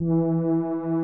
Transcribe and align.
Welle 0.00 0.97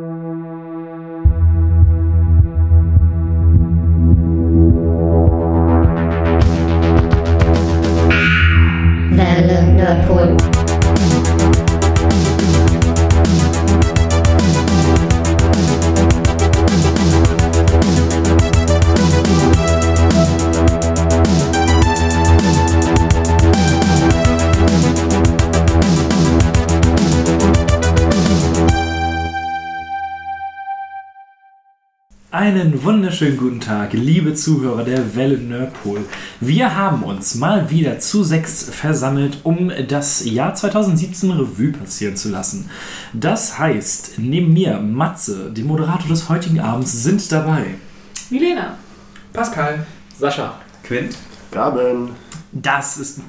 wunderschönen 33.15 33.39
guten 33.39 33.61
Tag, 33.61 33.93
liebe 33.93 34.35
Zuhörer 34.35 34.83
der 34.83 35.15
Welle 35.15 35.39
Nerdpol. 35.39 36.01
Wir 36.41 36.75
haben 36.75 37.05
uns 37.05 37.37
mal 37.37 37.71
wieder 37.71 38.01
zu 38.01 38.25
sechs 38.25 38.65
versammelt, 38.65 39.39
um 39.45 39.71
das 39.87 40.25
Jahr 40.25 40.53
2017 40.53 41.31
Revue 41.31 41.71
passieren 41.71 42.17
zu 42.17 42.29
lassen. 42.31 42.69
Das 43.13 43.57
heißt, 43.57 44.15
neben 44.17 44.53
mir, 44.53 44.81
Matze, 44.81 45.53
dem 45.53 45.69
Moderator 45.69 46.09
des 46.09 46.29
heutigen 46.29 46.59
Abends, 46.59 47.05
sind 47.05 47.31
dabei. 47.31 47.77
Milena. 48.31 48.79
Pascal. 49.33 49.87
Sascha. 50.19 50.59
Quint. 50.83 51.17
Gaben. 51.53 52.11
Das 52.51 52.97
ist. 52.97 53.21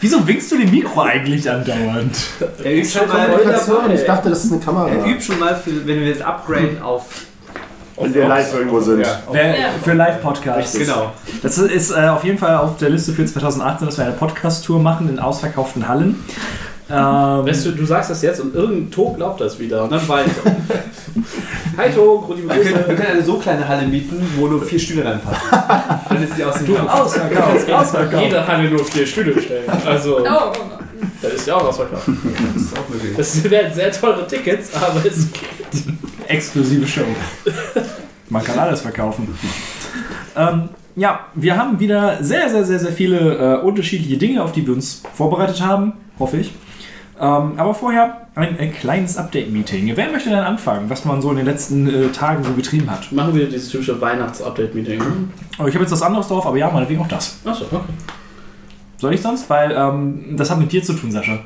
Wieso 0.00 0.24
winkst 0.24 0.52
du 0.52 0.58
dem 0.58 0.70
Mikro 0.70 1.02
eigentlich 1.02 1.50
andauernd? 1.50 2.16
Er 2.62 2.76
übt 2.76 2.90
schon 2.90 3.08
mal. 3.08 3.92
Ich 3.92 4.04
dachte, 4.04 4.30
das 4.30 4.44
ist 4.44 4.52
eine 4.52 4.60
Kamera. 4.60 4.88
er 4.88 5.04
übt 5.04 5.22
schon 5.22 5.40
mal 5.40 5.56
für, 5.56 5.84
wenn 5.84 5.98
wir 5.98 6.06
jetzt 6.06 6.22
upgraden 6.22 6.80
auf. 6.80 7.08
Wenn 7.98 8.14
wir 8.14 8.28
live 8.28 8.54
irgendwo 8.54 8.80
sind. 8.80 9.00
Ja, 9.00 9.22
Wer. 9.30 9.54
Für 9.82 9.94
Live-Podcasts. 9.94 10.78
genau. 10.78 11.12
Das 11.42 11.56
ist 11.58 11.90
äh, 11.90 12.08
auf 12.08 12.24
jeden 12.24 12.38
Fall 12.38 12.56
auf 12.58 12.76
der 12.76 12.90
Liste 12.90 13.12
für 13.12 13.24
2018, 13.24 13.86
dass 13.86 13.96
wir 13.98 14.04
eine 14.04 14.14
Podcast-Tour 14.14 14.78
machen 14.80 15.08
in 15.08 15.18
ausverkauften 15.18 15.88
Hallen. 15.88 16.22
Ähm, 16.88 16.94
Weißt 16.96 17.66
du, 17.66 17.72
du 17.72 17.84
sagst 17.84 18.10
das 18.10 18.22
jetzt 18.22 18.40
und 18.40 18.54
irgendein 18.54 18.90
To 18.92 19.12
glaubt 19.14 19.40
das 19.40 19.58
wieder 19.58 19.82
und 19.84 19.90
dann 19.92 20.06
weint 20.08 20.28
er. 20.44 20.56
Hi 21.82 21.90
To, 21.92 22.20
gute 22.20 22.42
Wir 22.42 22.48
können, 22.62 22.86
wir 22.86 22.94
können 22.94 23.08
eine 23.12 23.22
so 23.24 23.38
kleine 23.38 23.66
Halle 23.66 23.86
mieten, 23.88 24.24
wo 24.36 24.46
nur 24.46 24.62
vier 24.62 24.78
Stühle 24.78 25.04
reinpassen. 25.04 25.42
Dann 26.08 26.22
ist 26.22 26.36
die 26.38 26.44
aus 26.44 26.54
dem 26.58 26.66
du, 26.68 26.76
ausverkauft, 26.78 27.70
ausverkauft. 27.72 28.22
Jede 28.22 28.46
Halle 28.46 28.70
nur 28.70 28.84
vier 28.84 29.04
Stühle 29.06 29.40
stellen. 29.42 29.64
Also, 29.84 30.20
Oh, 30.20 30.52
das 31.20 31.32
ist 31.32 31.46
ja 31.48 31.56
auch 31.56 31.64
ausverkauft. 31.64 32.06
Das 32.06 32.62
ist 32.62 32.78
auch 32.78 32.88
möglich. 32.88 33.16
Das 33.16 33.50
werden 33.50 33.74
sehr 33.74 33.90
teure 33.90 34.26
Tickets, 34.26 34.70
aber 34.74 35.04
es 35.04 35.26
geht. 35.32 35.84
Exklusive 36.28 36.86
Show. 36.86 37.04
Man 38.28 38.42
kann 38.42 38.58
alles 38.58 38.80
verkaufen. 38.80 39.28
ähm, 40.36 40.68
ja, 40.96 41.20
wir 41.34 41.56
haben 41.56 41.78
wieder 41.78 42.22
sehr, 42.22 42.48
sehr, 42.48 42.64
sehr, 42.64 42.78
sehr 42.78 42.92
viele 42.92 43.58
äh, 43.58 43.60
unterschiedliche 43.60 44.16
Dinge, 44.16 44.42
auf 44.42 44.52
die 44.52 44.66
wir 44.66 44.74
uns 44.74 45.02
vorbereitet 45.14 45.60
haben, 45.60 45.92
hoffe 46.18 46.38
ich. 46.38 46.52
Ähm, 47.18 47.52
aber 47.56 47.74
vorher 47.74 48.28
ein, 48.34 48.58
ein 48.58 48.72
kleines 48.72 49.16
Update-Meeting. 49.16 49.92
Wer 49.94 50.10
möchte 50.10 50.28
denn 50.28 50.40
anfangen, 50.40 50.90
was 50.90 51.04
man 51.04 51.22
so 51.22 51.30
in 51.30 51.36
den 51.36 51.46
letzten 51.46 51.88
äh, 51.88 52.08
Tagen 52.08 52.44
so 52.44 52.52
getrieben 52.52 52.90
hat? 52.90 53.10
Machen 53.12 53.34
wir 53.34 53.46
dieses 53.46 53.70
typische 53.70 53.98
Weihnachts-Update-Meeting. 54.00 55.00
Oh, 55.58 55.66
ich 55.66 55.74
habe 55.74 55.84
jetzt 55.84 55.92
was 55.92 56.02
anderes 56.02 56.28
drauf, 56.28 56.46
aber 56.46 56.56
ja, 56.58 56.70
meinetwegen 56.70 57.00
auch 57.00 57.08
das. 57.08 57.38
Achso, 57.44 57.64
okay. 57.64 57.80
Soll 58.98 59.14
ich 59.14 59.22
sonst? 59.22 59.48
Weil 59.48 59.72
ähm, 59.72 60.36
das 60.36 60.50
hat 60.50 60.58
mit 60.58 60.72
dir 60.72 60.82
zu 60.82 60.92
tun, 60.92 61.10
Sascha. 61.10 61.38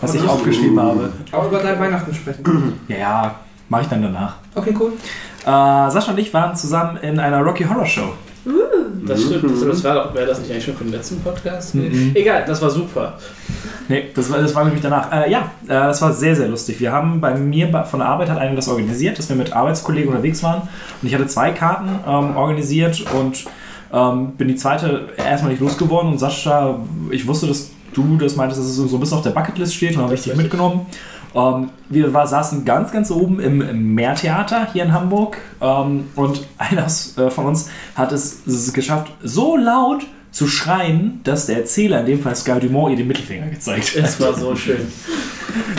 Was 0.00 0.14
ich 0.14 0.26
aufgeschrieben 0.26 0.80
habe. 0.80 1.12
Auch 1.32 1.48
über 1.48 1.58
dein 1.58 1.78
Weihnachten 1.78 2.14
sprechen. 2.14 2.80
Ja, 2.88 2.96
ja, 2.96 3.34
mache 3.70 3.82
ich 3.82 3.88
dann 3.88 4.02
danach. 4.02 4.34
Okay, 4.54 4.74
cool. 4.78 4.92
Äh, 5.42 5.90
Sascha 5.90 6.10
und 6.12 6.18
ich 6.18 6.34
waren 6.34 6.54
zusammen 6.54 6.98
in 6.98 7.18
einer 7.18 7.40
Rocky 7.40 7.64
Horror 7.64 7.86
Show. 7.86 8.12
Das 9.06 9.22
stimmt. 9.22 9.44
Das, 9.44 9.66
das 9.66 9.84
war 9.84 9.94
doch, 9.94 10.14
wäre 10.14 10.26
das 10.26 10.40
nicht 10.40 10.50
eigentlich 10.50 10.64
schon 10.64 10.76
für 10.76 10.84
den 10.84 10.92
letzten 10.92 11.20
Podcast? 11.20 11.74
Mhm. 11.74 12.12
Egal, 12.14 12.44
das 12.46 12.60
war 12.60 12.70
super. 12.70 13.18
Nee, 13.88 14.08
das 14.14 14.30
war, 14.30 14.38
das 14.38 14.54
war 14.54 14.64
nämlich 14.64 14.82
danach. 14.82 15.10
Äh, 15.12 15.30
ja, 15.30 15.50
äh, 15.64 15.68
das 15.68 16.00
war 16.00 16.12
sehr, 16.12 16.36
sehr 16.36 16.48
lustig. 16.48 16.80
Wir 16.80 16.92
haben 16.92 17.20
bei 17.20 17.34
mir 17.34 17.68
von 17.84 18.00
der 18.00 18.08
Arbeit 18.08 18.28
hat 18.30 18.38
einer 18.38 18.54
das 18.54 18.68
organisiert, 18.68 19.18
dass 19.18 19.28
wir 19.28 19.36
mit 19.36 19.52
Arbeitskollegen 19.52 20.10
unterwegs 20.10 20.42
waren. 20.42 20.62
Und 21.02 21.08
ich 21.08 21.14
hatte 21.14 21.26
zwei 21.26 21.50
Karten 21.50 21.88
ähm, 22.06 22.36
organisiert 22.36 23.04
und 23.12 23.44
ähm, 23.92 24.32
bin 24.32 24.48
die 24.48 24.56
zweite 24.56 25.08
erstmal 25.16 25.52
nicht 25.52 25.60
losgeworden. 25.60 26.12
Und 26.12 26.18
Sascha, 26.18 26.78
ich 27.10 27.26
wusste, 27.26 27.46
dass 27.46 27.70
du 27.94 28.16
das 28.16 28.36
meintest, 28.36 28.60
dass 28.60 28.68
es 28.68 28.76
so 28.76 28.96
ein 28.96 29.00
bisschen 29.00 29.18
auf 29.18 29.24
der 29.24 29.30
Bucketlist 29.30 29.74
steht 29.74 29.96
und 29.96 30.02
habe 30.02 30.14
ich 30.14 30.22
dich 30.22 30.36
mitgenommen. 30.36 30.86
Ähm, 31.34 31.70
wir 31.88 32.12
war, 32.12 32.26
saßen 32.26 32.64
ganz, 32.64 32.92
ganz 32.92 33.10
oben 33.10 33.40
im, 33.40 33.94
Meertheater 33.94 34.68
hier 34.72 34.84
in 34.84 34.92
Hamburg 34.92 35.38
ähm, 35.60 36.08
und 36.16 36.46
einer 36.58 36.86
äh, 36.86 37.30
von 37.30 37.46
uns 37.46 37.70
hat 37.94 38.12
es 38.12 38.72
geschafft, 38.72 39.12
so 39.22 39.56
laut 39.56 40.06
zu 40.30 40.46
schreien, 40.46 41.20
dass 41.24 41.46
der 41.46 41.58
Erzähler, 41.58 42.00
in 42.00 42.06
dem 42.06 42.20
Fall 42.20 42.36
Sky 42.36 42.60
Dumont, 42.60 42.92
ihr 42.92 42.96
den 42.98 43.08
Mittelfinger 43.08 43.46
gezeigt 43.48 43.96
hat. 43.96 44.04
Es 44.04 44.20
war 44.20 44.32
so 44.38 44.54
schön. 44.54 44.86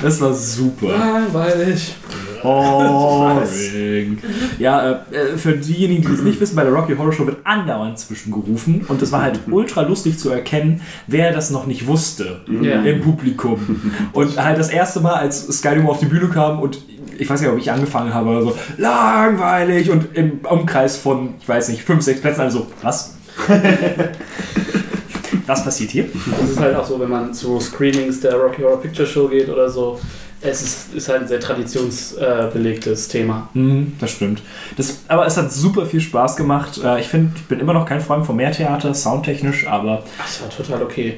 Das 0.01 0.19
war 0.19 0.33
super. 0.33 0.87
Langweilig. 0.97 1.95
Boring. 2.43 4.17
Ja, 4.59 5.05
äh, 5.11 5.37
für 5.37 5.53
diejenigen, 5.53 6.01
die 6.03 6.13
es 6.13 6.21
nicht 6.21 6.39
wissen, 6.41 6.55
bei 6.55 6.63
der 6.63 6.73
Rocky 6.73 6.95
Horror 6.95 7.13
Show 7.13 7.25
wird 7.27 7.37
andauernd 7.43 7.99
zwischengerufen 7.99 8.81
und 8.87 9.01
es 9.01 9.11
war 9.11 9.21
halt 9.21 9.39
ultra 9.49 9.81
lustig 9.81 10.17
zu 10.17 10.29
erkennen, 10.31 10.81
wer 11.07 11.31
das 11.33 11.51
noch 11.51 11.67
nicht 11.67 11.87
wusste 11.87 12.41
Ja. 12.61 12.81
im 12.81 13.01
Publikum. 13.01 13.81
Und 14.13 14.41
halt 14.43 14.57
das 14.59 14.69
erste 14.69 14.99
Mal, 15.01 15.13
als 15.15 15.47
Sky 15.47 15.75
Dumont 15.75 15.89
auf 15.91 15.99
die 15.99 16.05
Bühne 16.07 16.27
kam 16.29 16.59
und 16.59 16.79
ich 17.17 17.29
weiß 17.29 17.41
nicht, 17.41 17.49
ob 17.51 17.57
ich 17.59 17.71
angefangen 17.71 18.13
habe 18.13 18.29
oder 18.31 18.41
so, 18.41 18.57
langweilig 18.77 19.91
und 19.91 20.15
im 20.17 20.39
Umkreis 20.49 20.97
von, 20.97 21.35
ich 21.39 21.47
weiß 21.47 21.69
nicht, 21.69 21.83
fünf, 21.83 22.01
sechs 22.03 22.21
Plätzen, 22.21 22.41
also, 22.41 22.67
was? 22.81 23.17
Was 25.47 25.63
passiert 25.63 25.91
hier? 25.91 26.05
Das 26.39 26.49
ist 26.49 26.59
halt 26.59 26.75
auch 26.75 26.85
so, 26.85 26.99
wenn 26.99 27.09
man 27.09 27.33
zu 27.33 27.59
Screenings 27.59 28.19
der 28.21 28.35
Rocky 28.35 28.61
Horror 28.61 28.81
Picture 28.81 29.07
Show 29.07 29.27
geht 29.27 29.49
oder 29.49 29.69
so. 29.69 29.99
Es 30.43 30.61
ist, 30.61 30.93
ist 30.93 31.07
halt 31.09 31.21
ein 31.21 31.27
sehr 31.27 31.39
traditionsbelegtes 31.39 33.07
Thema. 33.07 33.49
Mhm, 33.53 33.93
das 33.99 34.11
stimmt. 34.11 34.41
Das, 34.75 34.99
aber 35.07 35.25
es 35.27 35.37
hat 35.37 35.51
super 35.53 35.85
viel 35.85 36.01
Spaß 36.01 36.35
gemacht. 36.35 36.79
Äh, 36.83 36.99
Ich 37.01 37.07
finde, 37.07 37.31
ich 37.35 37.43
bin 37.43 37.59
immer 37.59 37.73
noch 37.73 37.85
kein 37.85 38.01
Freund 38.01 38.25
vom 38.25 38.37
Mehrtheater, 38.37 38.93
soundtechnisch, 38.93 39.67
aber 39.67 40.03
Das 40.17 40.41
war 40.41 40.49
total 40.49 40.81
okay. 40.83 41.17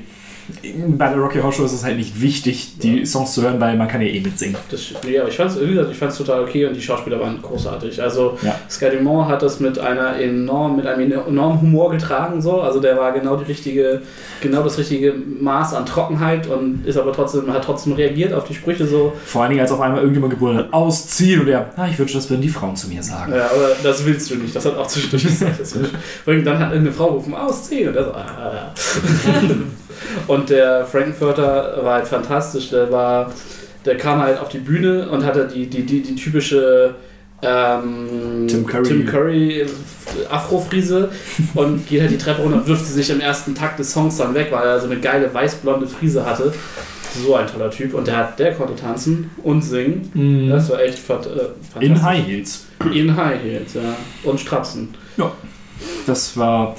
Bei 0.98 1.08
der 1.08 1.18
Rocky 1.18 1.40
Horror 1.40 1.54
Show 1.54 1.64
ist 1.66 1.74
es 1.74 1.84
halt 1.84 1.98
nicht 1.98 2.20
wichtig, 2.22 2.78
die 2.82 3.06
Songs 3.06 3.34
zu 3.34 3.42
hören, 3.42 3.60
weil 3.60 3.78
man 3.78 3.88
kann 3.88 4.02
ja 4.02 4.08
eh 4.08 4.20
mitsingen. 4.20 4.58
Das, 4.70 4.94
nee, 5.06 5.18
aber 5.20 5.30
ich 5.30 5.38
fand 5.38 5.52
es 5.52 6.18
total 6.18 6.44
okay 6.44 6.66
und 6.66 6.76
die 6.76 6.82
Schauspieler 6.82 7.20
waren 7.20 7.42
großartig. 7.42 8.02
Also 8.02 8.38
Ja. 8.42 8.56
Sky 8.70 8.90
Dumont 8.98 9.30
hat 9.30 9.42
das 9.42 9.60
mit 9.60 9.80
einer 9.80 10.20
enorm, 10.20 10.76
mit 10.76 10.88
einem 10.88 11.12
enormen 11.12 11.62
Humor 11.62 11.92
getragen 11.92 12.42
so. 12.42 12.62
Also 12.62 12.80
der 12.80 12.98
war 12.98 13.12
genau 13.14 13.38
die 13.38 13.46
richtige, 13.46 14.02
genau 14.42 14.64
das 14.64 14.78
richtige 14.78 15.14
Maß 15.14 15.74
an 15.74 15.86
Trockenheit 15.86 16.48
und 16.48 16.86
ist 16.86 16.98
aber 16.98 17.14
trotzdem, 17.14 17.52
hat 17.54 17.64
trotzdem 17.64 17.94
reagiert 17.94 18.34
auf 18.34 18.46
die 18.46 18.54
Sprüche 18.54 18.86
so. 18.86 19.14
Vor 19.26 19.44
allen 19.44 19.52
Dingen, 19.52 19.62
als 19.62 19.72
auf 19.72 19.82
einmal 19.82 20.00
irgendjemand 20.00 20.34
geboren 20.34 20.58
hat, 20.58 20.74
ausziehen 20.74 21.42
und 21.42 21.48
er, 21.48 21.70
ah, 21.76 21.88
ich 21.90 21.98
wünsche, 21.98 22.16
das 22.16 22.30
würden 22.30 22.42
die 22.42 22.50
Frauen 22.50 22.76
zu 22.76 22.88
mir 22.88 23.02
sagen. 23.04 23.34
Ja, 23.34 23.46
aber 23.46 23.70
das 23.82 24.06
willst 24.06 24.30
du 24.30 24.36
nicht. 24.36 24.56
Das 24.56 24.66
hat 24.66 24.78
auch 24.78 24.88
zwischendurch 24.88 25.24
gesagt. 25.24 25.60
das 25.60 25.78
allem 26.26 26.44
Dann 26.44 26.60
hat 26.60 26.72
irgendeine 26.72 26.96
Frau 26.96 27.08
gerufen, 27.12 27.34
ausziehen. 27.34 27.90
Und, 27.90 27.96
er 27.96 28.06
so, 28.06 28.12
ah. 28.12 28.74
und 30.28 30.50
der 30.50 30.86
Frankfurter 30.86 31.80
war 31.84 31.96
halt 31.96 32.08
fantastisch. 32.08 32.70
Der 32.70 32.92
war, 32.92 33.32
der 33.86 33.98
kam 33.98 34.20
halt 34.22 34.40
auf 34.40 34.50
die 34.50 34.60
Bühne 34.60 35.10
und 35.10 35.26
hatte 35.26 35.48
die, 35.48 35.68
die, 35.68 35.84
die, 35.84 36.02
die 36.02 36.16
typische 36.16 36.96
ähm, 37.42 38.48
Tim 38.48 38.66
Curry. 38.66 38.84
Tim 38.88 39.06
Curry 39.06 39.66
Afro-Frise 40.30 41.10
und 41.56 41.88
geht 41.88 42.02
halt 42.02 42.12
die 42.12 42.18
Treppe 42.18 42.42
runter 42.42 42.58
und 42.58 42.68
wirft 42.68 42.86
sie 42.86 42.94
sich 42.94 43.10
im 43.10 43.20
ersten 43.20 43.54
Takt 43.56 43.80
des 43.80 43.92
Songs 43.92 44.18
dann 44.18 44.34
weg, 44.34 44.48
weil 44.52 44.66
er 44.66 44.80
so 44.80 44.86
eine 44.88 45.00
geile 45.00 45.34
weißblonde 45.34 45.88
Frise 45.88 46.26
hatte. 46.26 46.54
So 47.24 47.36
ein 47.36 47.46
toller 47.46 47.70
Typ. 47.70 47.94
Und 47.94 48.08
der, 48.08 48.18
hat, 48.18 48.40
der 48.40 48.54
konnte 48.56 48.76
tanzen 48.76 49.30
und 49.44 49.62
singen. 49.62 50.10
Mhm. 50.14 50.50
Das 50.50 50.70
war 50.72 50.82
echt 50.82 50.98
fant- 50.98 51.28
äh, 51.28 51.50
fantastisch. 51.72 51.82
In 51.84 52.02
High 52.02 52.26
Heels. 52.26 52.66
In 52.92 53.16
High 53.16 53.44
Heels, 53.44 53.74
ja. 53.76 53.82
Und 54.24 54.40
Strapsen. 54.40 54.96
Das 56.08 56.36
war, 56.38 56.76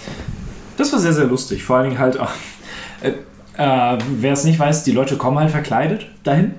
das 0.77 0.93
war 0.93 0.99
sehr, 0.99 1.13
sehr 1.13 1.27
lustig. 1.27 1.63
Vor 1.63 1.77
allen 1.77 1.91
Dingen 1.91 2.01
halt, 2.01 2.19
auch, 2.19 2.31
äh, 3.03 3.11
äh, 3.57 3.99
wer 4.19 4.33
es 4.33 4.45
nicht 4.45 4.59
weiß, 4.59 4.85
die 4.85 4.93
Leute 4.93 5.17
kommen 5.17 5.39
halt 5.39 5.51
verkleidet 5.51 6.07
dahin. 6.23 6.53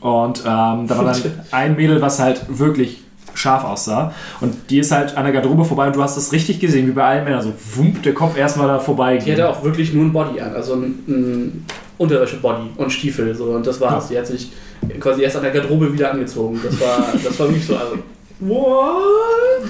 Und 0.00 0.40
ähm, 0.40 0.86
da 0.88 0.98
war 0.98 1.04
dann 1.04 1.22
ein 1.52 1.76
Mädel, 1.76 2.02
was 2.02 2.18
halt 2.18 2.46
wirklich 2.48 3.02
scharf 3.34 3.64
aussah. 3.64 4.12
Und 4.40 4.70
die 4.70 4.78
ist 4.78 4.90
halt 4.90 5.16
an 5.16 5.24
der 5.24 5.32
Garderobe 5.32 5.64
vorbei 5.64 5.86
und 5.86 5.96
du 5.96 6.02
hast 6.02 6.16
das 6.16 6.32
richtig 6.32 6.60
gesehen, 6.60 6.88
wie 6.88 6.92
bei 6.92 7.04
allen 7.04 7.24
Männern. 7.24 7.42
So, 7.42 7.52
wump, 7.76 8.02
der 8.02 8.12
Kopf 8.12 8.36
erstmal 8.36 8.66
da 8.66 8.78
vorbei. 8.78 9.18
Die 9.18 9.32
hatte 9.32 9.48
auch 9.48 9.62
wirklich 9.62 9.92
nur 9.92 10.04
ein 10.04 10.12
Body 10.12 10.40
an, 10.40 10.54
also 10.54 10.74
ein, 10.74 10.98
ein 11.06 11.66
Unterwäsche-Body 11.98 12.70
und 12.76 12.90
Stiefel. 12.90 13.34
So, 13.34 13.44
und 13.44 13.66
das 13.66 13.80
war's. 13.80 14.08
Die 14.08 14.18
hat 14.18 14.26
sich 14.26 14.52
quasi 14.98 15.22
erst 15.22 15.36
an 15.36 15.42
der 15.42 15.52
Garderobe 15.52 15.92
wieder 15.92 16.10
angezogen. 16.10 16.60
Das 16.62 16.80
war, 16.80 17.06
das 17.22 17.38
war 17.38 17.46
wirklich 17.46 17.66
so. 17.66 17.76
Also, 17.76 17.98
what? 18.40 19.68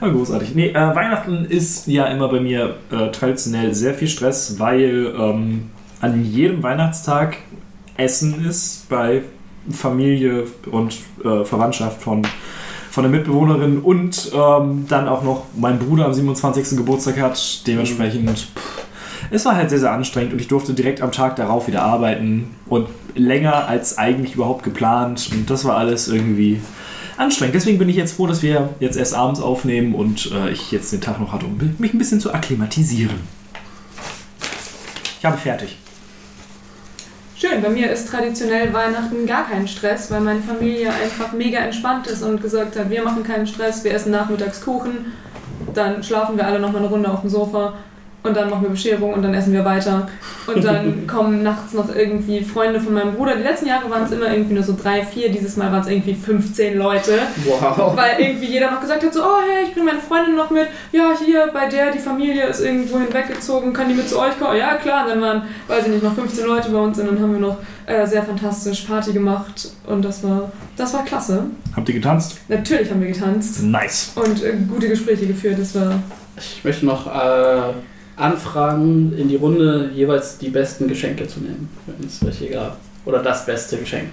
War 0.00 0.10
großartig. 0.10 0.54
Nee, 0.54 0.68
äh, 0.68 0.94
Weihnachten 0.94 1.44
ist 1.44 1.86
ja 1.86 2.06
immer 2.06 2.28
bei 2.28 2.40
mir 2.40 2.76
äh, 2.90 3.10
traditionell 3.10 3.74
sehr 3.74 3.94
viel 3.94 4.08
Stress, 4.08 4.58
weil 4.58 5.14
ähm, 5.18 5.70
an 6.00 6.24
jedem 6.24 6.62
Weihnachtstag 6.62 7.38
Essen 7.96 8.44
ist 8.44 8.88
bei 8.88 9.22
Familie 9.70 10.44
und 10.70 10.98
äh, 11.24 11.44
Verwandtschaft 11.44 12.02
von, 12.02 12.26
von 12.90 13.04
der 13.04 13.10
Mitbewohnerin 13.10 13.78
und 13.78 14.30
ähm, 14.34 14.86
dann 14.88 15.08
auch 15.08 15.22
noch 15.22 15.44
mein 15.56 15.78
Bruder 15.78 16.06
am 16.06 16.12
27. 16.12 16.76
Geburtstag 16.76 17.20
hat. 17.20 17.66
Dementsprechend, 17.66 18.30
pff, 18.30 18.84
es 19.30 19.44
war 19.44 19.56
halt 19.56 19.70
sehr, 19.70 19.78
sehr 19.78 19.92
anstrengend 19.92 20.32
und 20.32 20.40
ich 20.40 20.48
durfte 20.48 20.74
direkt 20.74 21.00
am 21.00 21.12
Tag 21.12 21.36
darauf 21.36 21.66
wieder 21.66 21.82
arbeiten 21.82 22.54
und 22.66 22.88
länger 23.14 23.68
als 23.68 23.98
eigentlich 23.98 24.34
überhaupt 24.34 24.64
geplant 24.64 25.30
und 25.32 25.48
das 25.48 25.64
war 25.64 25.76
alles 25.76 26.08
irgendwie 26.08 26.60
anstrengend. 27.16 27.54
Deswegen 27.54 27.78
bin 27.78 27.88
ich 27.88 27.96
jetzt 27.96 28.16
froh, 28.16 28.26
dass 28.26 28.42
wir 28.42 28.70
jetzt 28.80 28.96
erst 28.96 29.14
abends 29.14 29.40
aufnehmen 29.40 29.94
und 29.94 30.30
äh, 30.32 30.50
ich 30.50 30.72
jetzt 30.72 30.92
den 30.92 31.00
Tag 31.00 31.20
noch 31.20 31.32
hatte, 31.32 31.46
um 31.46 31.58
mich 31.78 31.94
ein 31.94 31.98
bisschen 31.98 32.20
zu 32.20 32.32
akklimatisieren. 32.32 33.20
Ich 35.18 35.24
habe 35.24 35.38
fertig. 35.38 35.78
Schön, 37.36 37.60
bei 37.60 37.68
mir 37.68 37.90
ist 37.90 38.08
traditionell 38.08 38.72
Weihnachten 38.72 39.26
gar 39.26 39.48
kein 39.48 39.68
Stress, 39.68 40.10
weil 40.10 40.20
meine 40.20 40.40
Familie 40.40 40.90
einfach 40.92 41.32
mega 41.32 41.58
entspannt 41.58 42.06
ist 42.06 42.22
und 42.22 42.40
gesagt 42.40 42.76
hat, 42.76 42.90
wir 42.90 43.02
machen 43.02 43.22
keinen 43.22 43.46
Stress, 43.46 43.84
wir 43.84 43.92
essen 43.92 44.12
nachmittags 44.12 44.60
Kuchen, 44.62 45.12
dann 45.74 46.02
schlafen 46.02 46.36
wir 46.36 46.46
alle 46.46 46.60
nochmal 46.60 46.82
eine 46.82 46.90
Runde 46.90 47.10
auf 47.10 47.20
dem 47.20 47.30
Sofa 47.30 47.74
und 48.24 48.34
dann 48.34 48.48
machen 48.48 48.62
wir 48.62 48.70
Bescherung 48.70 49.12
und 49.12 49.22
dann 49.22 49.34
essen 49.34 49.52
wir 49.52 49.64
weiter. 49.66 50.08
Und 50.46 50.64
dann 50.64 51.06
kommen 51.06 51.42
nachts 51.42 51.74
noch 51.74 51.94
irgendwie 51.94 52.42
Freunde 52.42 52.80
von 52.80 52.94
meinem 52.94 53.14
Bruder. 53.14 53.36
Die 53.36 53.42
letzten 53.42 53.66
Jahre 53.66 53.88
waren 53.90 54.04
es 54.04 54.12
immer 54.12 54.32
irgendwie 54.32 54.54
nur 54.54 54.62
so 54.62 54.74
drei, 54.80 55.04
vier, 55.04 55.30
dieses 55.30 55.56
Mal 55.58 55.70
waren 55.70 55.82
es 55.82 55.88
irgendwie 55.88 56.14
15 56.14 56.78
Leute. 56.78 57.18
Wow. 57.44 57.94
Weil 57.94 58.18
irgendwie 58.18 58.46
jeder 58.46 58.70
noch 58.70 58.80
gesagt 58.80 59.04
hat, 59.04 59.12
so, 59.12 59.22
oh 59.22 59.40
hey, 59.46 59.64
ich 59.66 59.74
bringe 59.74 59.86
meine 59.86 60.00
Freundin 60.00 60.36
noch 60.36 60.50
mit. 60.50 60.68
Ja, 60.90 61.12
hier 61.22 61.50
bei 61.52 61.68
der, 61.68 61.92
die 61.92 61.98
Familie 61.98 62.46
ist 62.46 62.60
irgendwo 62.60 62.98
hinweggezogen, 62.98 63.74
kann 63.74 63.88
die 63.88 63.94
mit 63.94 64.08
zu 64.08 64.18
euch 64.18 64.38
kommen? 64.38 64.56
Ja, 64.56 64.76
klar. 64.76 65.04
Und 65.04 65.10
dann 65.10 65.20
waren, 65.20 65.42
weiß 65.68 65.84
ich 65.84 65.92
nicht, 65.92 66.02
noch 66.02 66.14
15 66.14 66.46
Leute 66.46 66.70
bei 66.70 66.78
uns 66.78 66.98
und 66.98 67.06
dann 67.06 67.20
haben 67.20 67.32
wir 67.32 67.40
noch 67.40 67.58
äh, 67.84 68.06
sehr 68.06 68.22
fantastisch 68.22 68.82
Party 68.82 69.12
gemacht 69.12 69.68
und 69.86 70.02
das 70.02 70.24
war, 70.24 70.50
das 70.78 70.94
war 70.94 71.04
klasse. 71.04 71.44
Habt 71.76 71.86
ihr 71.90 71.94
getanzt? 71.96 72.38
Natürlich 72.48 72.90
haben 72.90 73.02
wir 73.02 73.08
getanzt 73.08 73.62
Nice. 73.62 74.12
und 74.14 74.42
äh, 74.42 74.54
gute 74.66 74.88
Gespräche 74.88 75.26
geführt. 75.26 75.58
Das 75.58 75.74
war 75.74 76.02
Ich 76.38 76.64
möchte 76.64 76.86
noch 76.86 77.06
äh, 77.06 77.74
anfragen, 78.16 79.12
in 79.16 79.28
die 79.28 79.36
Runde 79.36 79.90
jeweils 79.94 80.38
die 80.38 80.48
besten 80.50 80.88
Geschenke 80.88 81.26
zu 81.26 81.40
nehmen, 81.40 81.68
wenn 81.86 82.06
es 82.06 82.24
welche 82.24 82.48
gab. 82.50 82.76
Oder 83.04 83.22
das 83.22 83.44
beste 83.46 83.76
Geschenk. 83.78 84.08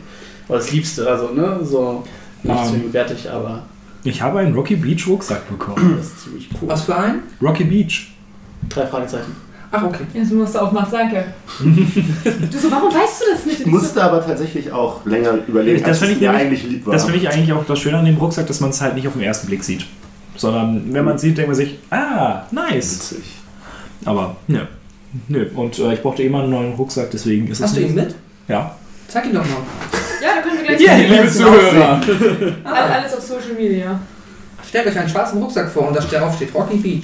Oder 0.47 0.57
das 0.57 0.71
Liebste, 0.71 1.07
also, 1.09 1.29
ne? 1.33 1.59
So 1.63 2.03
nicht 2.43 2.59
Ähm. 2.59 2.67
zwingend 2.69 2.93
wertig, 2.93 3.29
aber 3.29 3.63
Ich 4.03 4.21
habe 4.21 4.39
einen 4.39 4.53
Rocky 4.55 4.75
Beach 4.75 5.07
Rucksack 5.07 5.47
bekommen. 5.47 5.95
das 5.97 6.07
ist 6.07 6.23
ziemlich 6.23 6.49
cool. 6.61 6.67
Was 6.69 6.81
für 6.83 6.95
ein? 6.95 7.19
Rocky 7.41 7.63
Beach. 7.63 8.11
Drei 8.69 8.85
Fragezeichen. 8.87 9.35
Ach, 9.73 9.83
okay. 9.83 10.03
Jetzt 10.13 10.33
musst 10.33 10.53
du 10.55 10.59
aufmachen, 10.59 10.91
danke. 10.91 11.23
du 11.63 12.57
so, 12.57 12.69
warum 12.71 12.93
weißt 12.93 13.21
du 13.21 13.25
das 13.33 13.45
nicht? 13.45 13.61
Ich 13.61 13.65
musste 13.67 14.03
aber 14.03 14.25
tatsächlich 14.25 14.69
auch 14.71 15.05
länger 15.05 15.35
überlegen, 15.47 15.81
Das 15.83 16.01
als 16.01 16.11
ich 16.11 16.19
mir 16.19 16.31
eigentlich 16.31 16.63
lieb 16.67 16.85
war. 16.85 16.93
Das 16.93 17.05
finde 17.05 17.19
ich 17.19 17.29
eigentlich 17.29 17.53
auch 17.53 17.63
das 17.65 17.79
Schöne 17.79 17.97
an 17.99 18.05
dem 18.05 18.17
Rucksack, 18.17 18.47
dass 18.47 18.59
man 18.59 18.71
es 18.71 18.81
halt 18.81 18.95
nicht 18.95 19.07
auf 19.07 19.13
den 19.13 19.21
ersten 19.21 19.47
Blick 19.47 19.63
sieht. 19.63 19.85
Sondern 20.35 20.93
wenn 20.93 21.05
man 21.05 21.15
es 21.15 21.21
sieht, 21.21 21.37
denkt 21.37 21.47
man 21.49 21.55
sich, 21.55 21.77
ah, 21.89 22.41
nice. 22.51 22.95
witzig. 23.11 23.23
Aber, 24.05 24.35
nö. 24.47 24.59
Nö. 25.27 25.47
Und 25.55 25.77
äh, 25.79 25.93
ich 25.93 26.01
brauchte 26.01 26.23
immer 26.23 26.41
einen 26.43 26.51
neuen 26.51 26.73
Rucksack, 26.73 27.11
deswegen 27.11 27.47
ist 27.47 27.59
es. 27.59 27.65
Hast 27.65 27.77
du 27.77 27.81
ihn 27.81 27.95
mit? 27.95 28.15
Ja. 28.47 28.75
Zeig 29.07 29.25
ihn 29.25 29.33
doch 29.33 29.43
mal. 29.43 29.57
Ja, 30.21 30.29
da 30.35 30.41
können 30.41 30.57
wir 30.57 30.75
gleich 30.75 30.81
Ja, 30.81 30.95
liebe 30.95 31.29
Zuhörer. 31.29 32.01
All- 32.63 32.73
alles 32.73 33.13
auf 33.13 33.21
Social 33.21 33.53
Media. 33.57 33.99
Stellt 34.67 34.87
euch 34.87 34.97
einen 34.97 35.09
schwarzen 35.09 35.41
Rucksack 35.41 35.69
vor 35.69 35.87
und 35.89 35.95
da 35.97 36.01
darauf 36.01 36.35
steht 36.35 36.53
Rocky 36.53 36.77
Beach. 36.77 37.03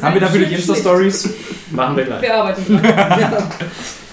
Haben 0.00 0.14
wir 0.14 0.20
dafür 0.20 0.46
die. 0.46 0.54
Insta-Stories? 0.54 1.28
Machen 1.72 1.96
wir 1.96 2.04
gleich. 2.04 2.22
Wir 2.22 2.34
arbeiten 2.36 2.78
dran. 2.80 2.82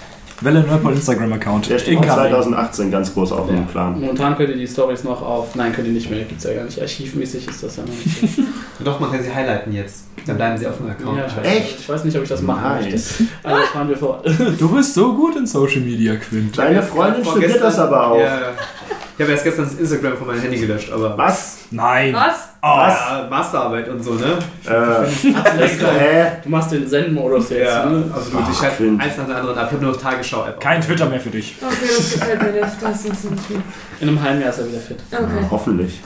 Welle 0.41 0.61
Nerdpol 0.63 0.93
Instagram-Account. 0.93 1.69
Der 1.69 1.77
steht 1.79 1.93
In 1.93 1.99
auch 1.99 2.05
Kaffee. 2.07 2.29
2018 2.31 2.91
ganz 2.91 3.13
groß 3.13 3.31
auf 3.31 3.47
Ja. 3.49 3.55
dem 3.55 3.67
Plan. 3.67 3.99
Momentan 3.99 4.35
könnt 4.35 4.49
ihr 4.49 4.57
die 4.57 4.67
Stories 4.67 5.03
noch 5.03 5.21
auf. 5.21 5.55
Nein, 5.55 5.71
könnt 5.73 5.87
ihr 5.87 5.93
nicht 5.93 6.09
mehr. 6.09 6.23
Gibt's 6.23 6.43
ja 6.43 6.53
gar 6.53 6.63
nicht. 6.63 6.81
Archivmäßig 6.81 7.47
ist 7.47 7.63
das 7.63 7.77
ja 7.77 7.83
noch 7.83 7.89
nicht. 7.89 8.35
so. 8.35 8.43
Doch, 8.83 8.99
man 8.99 9.11
kann 9.11 9.21
sie 9.23 9.33
highlighten 9.33 9.73
jetzt. 9.73 10.05
Dann 10.25 10.37
bleiben 10.37 10.57
sie 10.57 10.67
auf 10.67 10.77
dem 10.77 10.89
Account. 10.89 11.17
ja, 11.17 11.25
ich, 11.27 11.37
weiß, 11.37 11.45
Echt? 11.45 11.79
ich 11.79 11.89
weiß 11.89 12.03
nicht, 12.05 12.17
ob 12.17 12.23
ich 12.23 12.29
das 12.29 12.41
machen 12.41 12.63
Nice. 12.63 12.83
möchte. 12.91 13.23
Also 13.43 13.59
das 13.59 13.69
fahren 13.69 13.89
wir 13.89 13.97
vor. 13.97 14.23
Du 14.59 14.69
bist 14.69 14.93
so 14.93 15.13
gut 15.13 15.35
in 15.35 15.45
Social 15.47 15.81
Media, 15.81 16.15
Quint. 16.15 16.57
Deine 16.57 16.81
Freundin 16.83 17.23
studiert 17.25 17.61
das 17.61 17.77
aber 17.79 18.11
auch. 18.11 18.17
Ja, 18.17 18.23
ja. 18.25 18.31
Ich 19.17 19.21
habe 19.23 19.31
erst 19.33 19.43
gestern 19.43 19.65
das 19.65 19.73
Instagram 19.75 20.17
von 20.17 20.27
meinem 20.27 20.41
Handy 20.41 20.57
gelöscht, 20.59 20.91
aber. 20.91 21.17
Was? 21.17 21.59
Nein. 21.69 22.13
Was? 22.13 22.49
Oh, 22.63 22.67
Ja, 22.67 23.27
Masterarbeit 23.29 23.87
und 23.89 24.03
so, 24.03 24.13
ne? 24.13 24.37
Äh, 24.65 25.05
hä? 25.29 26.31
Du 26.43 26.49
machst 26.49 26.71
den 26.71 26.87
Zen-Modus 26.87 27.49
jetzt. 27.49 27.65
Ja, 27.67 27.85
Ne? 27.85 28.03
absolut. 28.13 28.41
Ich 28.43 28.47
Ach, 28.55 28.59
schreibe 28.59 28.75
Quint. 28.77 29.01
eins 29.01 29.17
nach 29.17 29.25
dem 29.25 29.35
anderen 29.35 29.57
ab. 29.57 29.65
Ich 29.67 29.73
habe 29.73 29.83
nur 29.83 29.93
noch 29.93 30.01
Tagesschau-App. 30.01 30.59
Kein 30.59 30.81
Twitter 30.81 31.07
mehr 31.09 31.19
für 31.19 31.29
dich. 31.29 31.55
Okay, 31.61 31.75
das 31.97 32.13
gefällt 32.13 32.41
mir 32.41 32.51
nicht. 32.61 32.75
Das 32.81 33.05
ist 33.05 33.31
nicht 33.31 33.47
gut. 33.47 33.57
In 33.99 34.07
einem 34.09 34.21
halben 34.21 34.41
Jahr 34.41 34.49
ist 34.49 34.59
er 34.59 34.67
wieder 34.67 34.79
fit. 34.79 34.97
Ja, 35.11 35.19
Okay. 35.19 35.45
hoffentlich. 35.49 35.99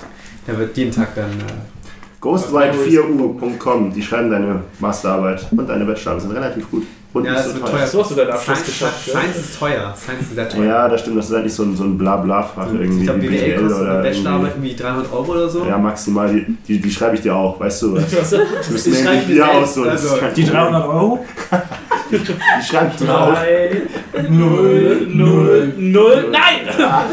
Der 0.47 0.57
wird 0.57 0.75
jeden 0.77 0.91
Tag 0.93 1.15
dann. 1.15 1.29
Äh, 1.31 2.21
Ghostwrite4u.com, 2.21 3.93
die 3.93 4.01
schreiben 4.01 4.31
deine 4.31 4.61
Masterarbeit 4.79 5.45
und 5.51 5.67
deine 5.67 5.85
Bachelorarbeit 5.85 6.21
sind 6.27 6.31
relativ 6.31 6.71
gut. 6.71 6.83
Und 7.15 7.23
Ja, 7.23 7.31
nicht 7.31 7.39
das 7.45 7.47
so 7.47 7.53
wird 7.55 7.65
teuer. 7.65 7.77
teuer. 7.79 7.87
So 7.87 8.01
hast 8.01 8.11
du 8.11 8.15
deinen 8.15 8.31
Abschluss 8.31 8.57
Science, 8.57 8.65
geschafft. 8.65 9.07
ja? 9.07 9.13
Science 9.13 9.35
ist 9.37 9.57
teuer. 9.59 9.95
Science 9.97 10.21
ist 10.23 10.35
sehr 10.35 10.49
teuer. 10.49 10.65
Ja, 10.65 10.89
das 10.89 10.99
stimmt, 11.01 11.17
das 11.17 11.25
ist 11.27 11.33
halt 11.33 11.43
nicht 11.45 11.55
so 11.55 11.63
ein, 11.63 11.75
so 11.77 11.83
ein 11.85 11.97
Blabla-Fach 11.97 12.67
irgendwie 12.73 12.99
ich 12.99 13.03
glaube, 13.05 13.19
BWL 13.21 13.29
BWL 13.39 13.61
kostet 13.67 13.87
eine 13.87 14.01
Bachelorarbeit 14.03 14.51
irgendwie. 14.51 14.67
irgendwie 14.69 14.83
300 14.83 15.13
Euro 15.13 15.31
oder 15.31 15.49
so. 15.49 15.65
Ja, 15.65 15.77
maximal, 15.77 16.33
die, 16.33 16.45
die, 16.67 16.81
die 16.81 16.91
schreibe 16.91 17.15
ich 17.15 17.21
dir 17.21 17.33
auch, 17.35 17.57
weißt 17.59 17.81
du 17.83 17.95
was? 17.95 18.03
Bist 18.69 18.87
Ich 18.87 18.93
nämlich 18.93 19.03
schreibe 19.03 19.27
wieder 19.29 19.45
mir 19.45 19.51
aus 19.53 19.73
so. 19.75 19.83
Das 19.85 20.03
ist 20.03 20.11
also 20.11 20.25
Die 20.35 20.41
Problem. 20.43 20.53
300 20.61 20.85
Euro? 20.87 21.25
Die 22.11 22.65
schreibe 22.67 22.91
ich 22.91 22.97
dir 23.05 23.17
auf. 23.17 23.33
Drei, 23.33 23.81
null, 24.29 25.07
null, 25.09 25.73
null. 25.77 26.25
Nein! 26.31 26.67
Ah, 26.79 27.03